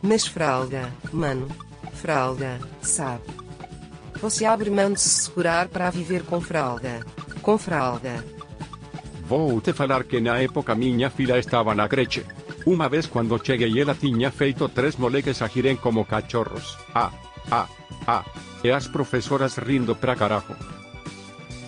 Mas 0.00 0.26
fralda, 0.26 0.92
mano. 1.12 1.48
Fralda, 1.92 2.58
sabe? 2.80 3.39
Você 4.20 4.44
abre 4.44 4.70
mão 4.70 4.92
de 4.92 5.00
se 5.00 5.08
segurar 5.24 5.68
para 5.68 5.90
viver 5.90 6.22
com 6.24 6.40
fralda. 6.40 7.00
Com 7.40 7.56
fralda. 7.56 8.24
Vou 9.26 9.60
te 9.60 9.72
falar 9.72 10.04
que 10.04 10.20
na 10.20 10.38
época 10.38 10.74
minha 10.74 11.08
filha 11.08 11.38
estava 11.38 11.74
na 11.74 11.88
creche. 11.88 12.24
Uma 12.66 12.88
vez 12.88 13.06
quando 13.06 13.40
cheguei 13.42 13.80
ela 13.80 13.94
tinha 13.94 14.30
feito 14.30 14.68
três 14.68 14.96
moleques 14.96 15.40
agirem 15.40 15.76
como 15.76 16.04
cachorros. 16.04 16.76
Ah, 16.94 17.10
ah, 17.50 17.66
ah. 18.06 18.24
E 18.62 18.70
as 18.70 18.88
professoras 18.88 19.56
rindo 19.56 19.96
pra 19.96 20.16
carajo. 20.16 20.54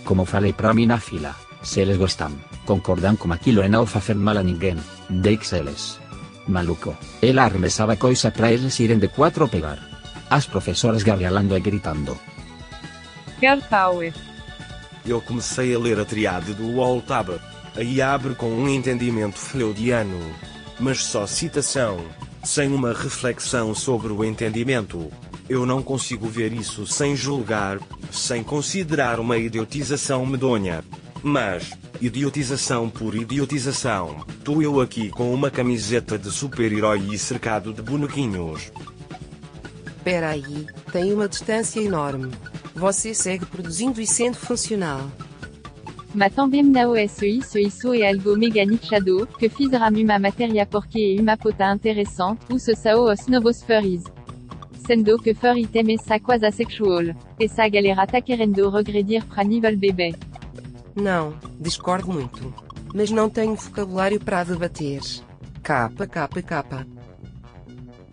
Como 0.04 0.26
falei 0.26 0.52
pra 0.52 0.74
mim 0.74 0.84
na 0.84 0.98
fila, 0.98 1.34
se 1.62 1.80
eles 1.80 1.96
gostam, 1.96 2.32
concordam 2.66 3.16
com 3.16 3.32
aquilo 3.32 3.62
e 3.62 3.68
não 3.68 3.86
fazer 3.86 4.16
mal 4.16 4.36
a 4.36 4.42
ninguém, 4.42 4.76
deixe 5.08 5.56
eles. 5.56 5.98
Maluco, 6.46 6.94
ela 7.22 7.44
arremessava 7.44 7.96
coisa 7.96 8.30
pra 8.30 8.52
eles 8.52 8.78
irem 8.80 8.98
de 8.98 9.08
quatro 9.08 9.48
pegar. 9.48 9.78
As 10.28 10.46
professoras 10.46 11.02
gargalando 11.02 11.56
e 11.56 11.60
gritando. 11.60 12.18
Power. 13.68 14.14
Eu 15.04 15.20
comecei 15.20 15.74
a 15.74 15.78
ler 15.78 15.98
a 15.98 16.04
triade 16.04 16.54
do 16.54 16.76
Waltab. 16.76 17.40
Aí 17.74 18.00
abre 18.00 18.36
com 18.36 18.48
um 18.48 18.68
entendimento 18.68 19.36
freudiano. 19.36 20.16
Mas 20.78 21.04
só 21.04 21.26
citação, 21.26 22.04
sem 22.44 22.72
uma 22.72 22.92
reflexão 22.92 23.74
sobre 23.74 24.12
o 24.12 24.24
entendimento. 24.24 25.10
Eu 25.48 25.66
não 25.66 25.82
consigo 25.82 26.28
ver 26.28 26.52
isso 26.52 26.86
sem 26.86 27.16
julgar, 27.16 27.80
sem 28.12 28.44
considerar 28.44 29.18
uma 29.18 29.36
idiotização 29.36 30.24
medonha. 30.24 30.84
Mas, 31.20 31.72
idiotização 32.00 32.88
por 32.88 33.16
idiotização, 33.16 34.24
tô 34.44 34.62
eu 34.62 34.80
aqui 34.80 35.10
com 35.10 35.34
uma 35.34 35.50
camiseta 35.50 36.16
de 36.16 36.30
super-herói 36.30 37.08
e 37.12 37.18
cercado 37.18 37.72
de 37.72 37.82
bonequinhos. 37.82 38.70
Pera 40.04 40.30
aí, 40.30 40.66
tem 40.92 41.12
uma 41.12 41.28
distância 41.28 41.80
enorme. 41.80 42.30
Você 42.74 43.14
segue 43.14 43.46
produzindo 43.46 44.00
e 44.00 44.06
sendo 44.06 44.36
funcional. 44.36 45.00
Ma 46.14 46.28
tandem 46.28 46.62
nao 46.62 46.94
SE 47.08 47.26
isso 47.26 47.58
isso 47.58 47.94
e 47.94 48.04
algo 48.04 48.36
meganic 48.36 48.86
shadow, 48.86 49.26
que 49.26 49.48
fizera 49.48 49.90
muma 49.90 50.18
materia 50.18 50.66
porque 50.66 51.14
e 51.14 51.20
uma 51.20 51.38
pota 51.38 51.72
interessante, 51.72 52.40
ou 52.50 52.58
se 52.58 52.74
sao 52.76 53.10
os 53.10 53.26
novos 53.28 53.62
furries. 53.62 54.04
Sendo 54.86 55.16
que 55.18 55.32
fur 55.32 55.56
item 55.56 55.94
e 55.94 55.98
sa 55.98 56.18
quasa 56.20 56.50
sexual. 56.50 57.14
E 57.38 57.48
sa 57.48 57.68
galera 57.68 58.06
tá 58.06 58.20
querendo 58.20 58.68
regredir 58.68 59.24
pra 59.26 59.44
nível 59.44 59.76
bebê. 59.76 60.14
Não, 60.94 61.34
discordo 61.58 62.12
muito. 62.12 62.52
Mas 62.94 63.10
não 63.10 63.30
tenho 63.30 63.54
vocabulário 63.54 64.20
para 64.20 64.44
debater. 64.44 65.00
Capa 65.62 66.06
capa 66.06 66.42
capa. 66.42 66.86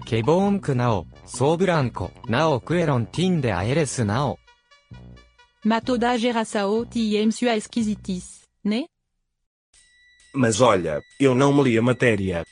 Que 0.06 0.24
bom 0.24 0.58
que 0.58 0.74
não. 0.74 1.06
Sou 1.26 1.58
branco, 1.58 2.10
não 2.30 2.60
quero 2.62 2.96
um 2.96 3.40
de 3.40 3.52
aeres 3.52 3.98
não. 4.00 4.39
Matoda 5.66 6.18
geração 6.18 6.86
tiem 6.86 7.32
sua 7.32 7.58
esquisitis, 7.58 8.44
né? 8.64 8.86
Mas 10.34 10.62
olha, 10.62 11.02
eu 11.20 11.36
não 11.36 11.52
me 11.52 11.64
li 11.64 11.78
a 11.78 11.82
matéria. 11.82 12.46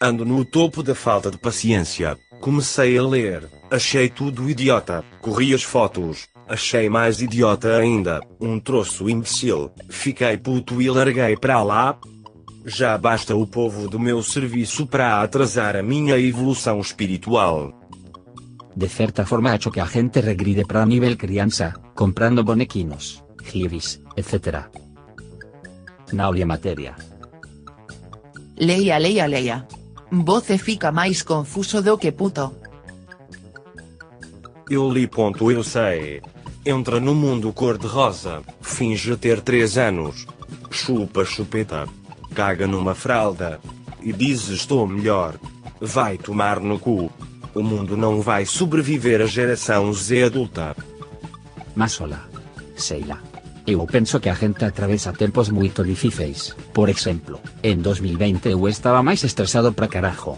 Ando 0.00 0.24
no 0.24 0.44
topo 0.44 0.80
da 0.80 0.94
falta 0.94 1.28
de 1.28 1.38
paciência. 1.38 2.16
Comecei 2.40 2.96
a 2.96 3.02
ler, 3.02 3.50
achei 3.68 4.08
tudo 4.08 4.48
idiota. 4.48 5.04
Corri 5.20 5.54
as 5.54 5.64
fotos, 5.64 6.28
achei 6.46 6.88
mais 6.88 7.20
idiota 7.20 7.78
ainda. 7.78 8.20
Um 8.40 8.60
troço 8.60 9.10
imbecil. 9.10 9.72
Fiquei 9.88 10.36
puto 10.36 10.80
e 10.80 10.88
larguei 10.88 11.36
pra 11.36 11.64
lá. 11.64 11.98
Já 12.64 12.96
basta 12.96 13.34
o 13.34 13.44
povo 13.44 13.88
do 13.88 13.98
meu 13.98 14.22
serviço 14.22 14.86
para 14.86 15.20
atrasar 15.20 15.74
a 15.74 15.82
minha 15.82 16.16
evolução 16.16 16.78
espiritual. 16.78 17.75
De 18.76 18.88
certa 18.90 19.24
forma 19.24 19.50
ha 19.50 19.54
hecho 19.54 19.70
que 19.70 19.80
a 19.80 19.86
gente 19.86 20.20
regride 20.20 20.66
para 20.66 20.84
nivel 20.84 21.16
crianza, 21.16 21.72
comprando 21.94 22.44
bonequinos, 22.44 23.24
glibis, 23.38 24.02
etc. 24.14 24.68
Naulia 26.12 26.44
materia. 26.44 26.94
Leia, 28.54 28.98
leia, 28.98 29.26
leia. 29.26 29.66
Voce 30.10 30.58
fica 30.58 30.92
mais 30.92 31.22
confuso 31.22 31.80
do 31.80 31.96
que 31.96 32.12
puto. 32.12 32.54
Eu 34.68 34.92
li 34.92 35.06
ponto 35.06 35.50
eu 35.50 35.64
sei. 35.64 36.20
Entra 36.62 37.00
no 37.00 37.14
mundo 37.14 37.54
cor-de-rosa, 37.54 38.42
finge 38.60 39.16
ter 39.16 39.40
3 39.40 39.78
anos. 39.78 40.26
Chupa 40.70 41.24
chupeta. 41.24 41.88
Caga 42.34 42.66
numa 42.66 42.94
fralda. 42.94 43.58
E 44.02 44.12
diz 44.12 44.48
estou 44.48 44.86
melhor. 44.86 45.38
Vai 45.80 46.18
tomar 46.18 46.60
no 46.60 46.78
cu. 46.78 47.10
O 47.56 47.62
mundo 47.62 47.96
não 47.96 48.20
vai 48.20 48.44
sobreviver 48.44 49.22
à 49.22 49.26
geração 49.26 49.90
Z 49.90 50.24
adulta. 50.24 50.76
Mas 51.74 51.98
hola. 51.98 52.28
Sheila. 52.76 53.16
Eu 53.66 53.80
penso 53.86 54.20
que 54.20 54.28
a 54.28 54.34
gente 54.34 54.62
atravessa 54.62 55.14
tempos 55.14 55.48
muito 55.48 55.82
difíceis. 55.82 56.54
Por 56.74 56.90
exemplo, 56.90 57.40
en 57.62 57.80
2020 57.80 58.50
eu 58.50 58.68
estaba 58.68 59.02
máis 59.02 59.24
estresado 59.24 59.72
pra 59.72 59.88
carajo. 59.88 60.36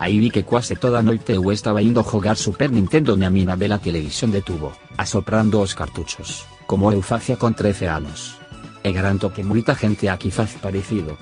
Aí 0.00 0.18
vi 0.18 0.30
que 0.30 0.48
quase 0.48 0.76
toda 0.76 1.02
noite 1.02 1.36
eu 1.36 1.52
estaba 1.52 1.82
indo 1.82 2.02
jogar 2.02 2.36
Super 2.38 2.72
Nintendo 2.72 3.14
na 3.14 3.28
mina 3.28 3.56
vela 3.56 3.78
televisión 3.78 4.32
de 4.32 4.40
tubo, 4.40 4.72
asoprando 4.96 5.60
os 5.60 5.74
cartuchos, 5.74 6.46
como 6.66 6.90
eu 6.90 7.04
con 7.38 7.52
13 7.52 7.92
anos. 7.92 8.40
E 8.82 8.90
garanto 8.90 9.28
que 9.36 9.44
moita 9.44 9.76
gente 9.76 10.08
aquí 10.08 10.30
faz 10.30 10.56
parecido. 10.56 11.18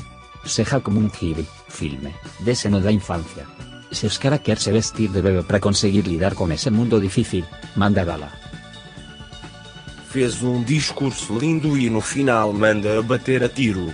Seja 0.47 0.79
como 0.79 1.01
un 1.01 1.11
gibi, 1.11 1.45
filme, 1.67 2.15
dese 2.47 2.71
no 2.71 2.79
da 2.79 2.95
infancia. 2.95 3.72
Se 3.93 4.07
os 4.07 4.17
cara 4.17 4.39
querse 4.41 4.73
vestir 4.73 5.13
de 5.13 5.21
bebé 5.21 5.43
para 5.45 5.61
conseguir 5.61 6.09
lidar 6.09 6.35
con 6.35 6.51
ese 6.51 6.71
mundo 6.71 6.99
difícil, 6.99 7.45
manda 7.77 8.05
bala. 8.05 8.33
Fez 10.09 10.43
um 10.43 10.65
discurso 10.65 11.39
lindo 11.39 11.77
e 11.77 11.89
no 11.91 12.01
final 12.01 12.53
manda 12.53 12.99
a 12.99 13.03
bater 13.03 13.45
a 13.45 13.49
tiro. 13.49 13.93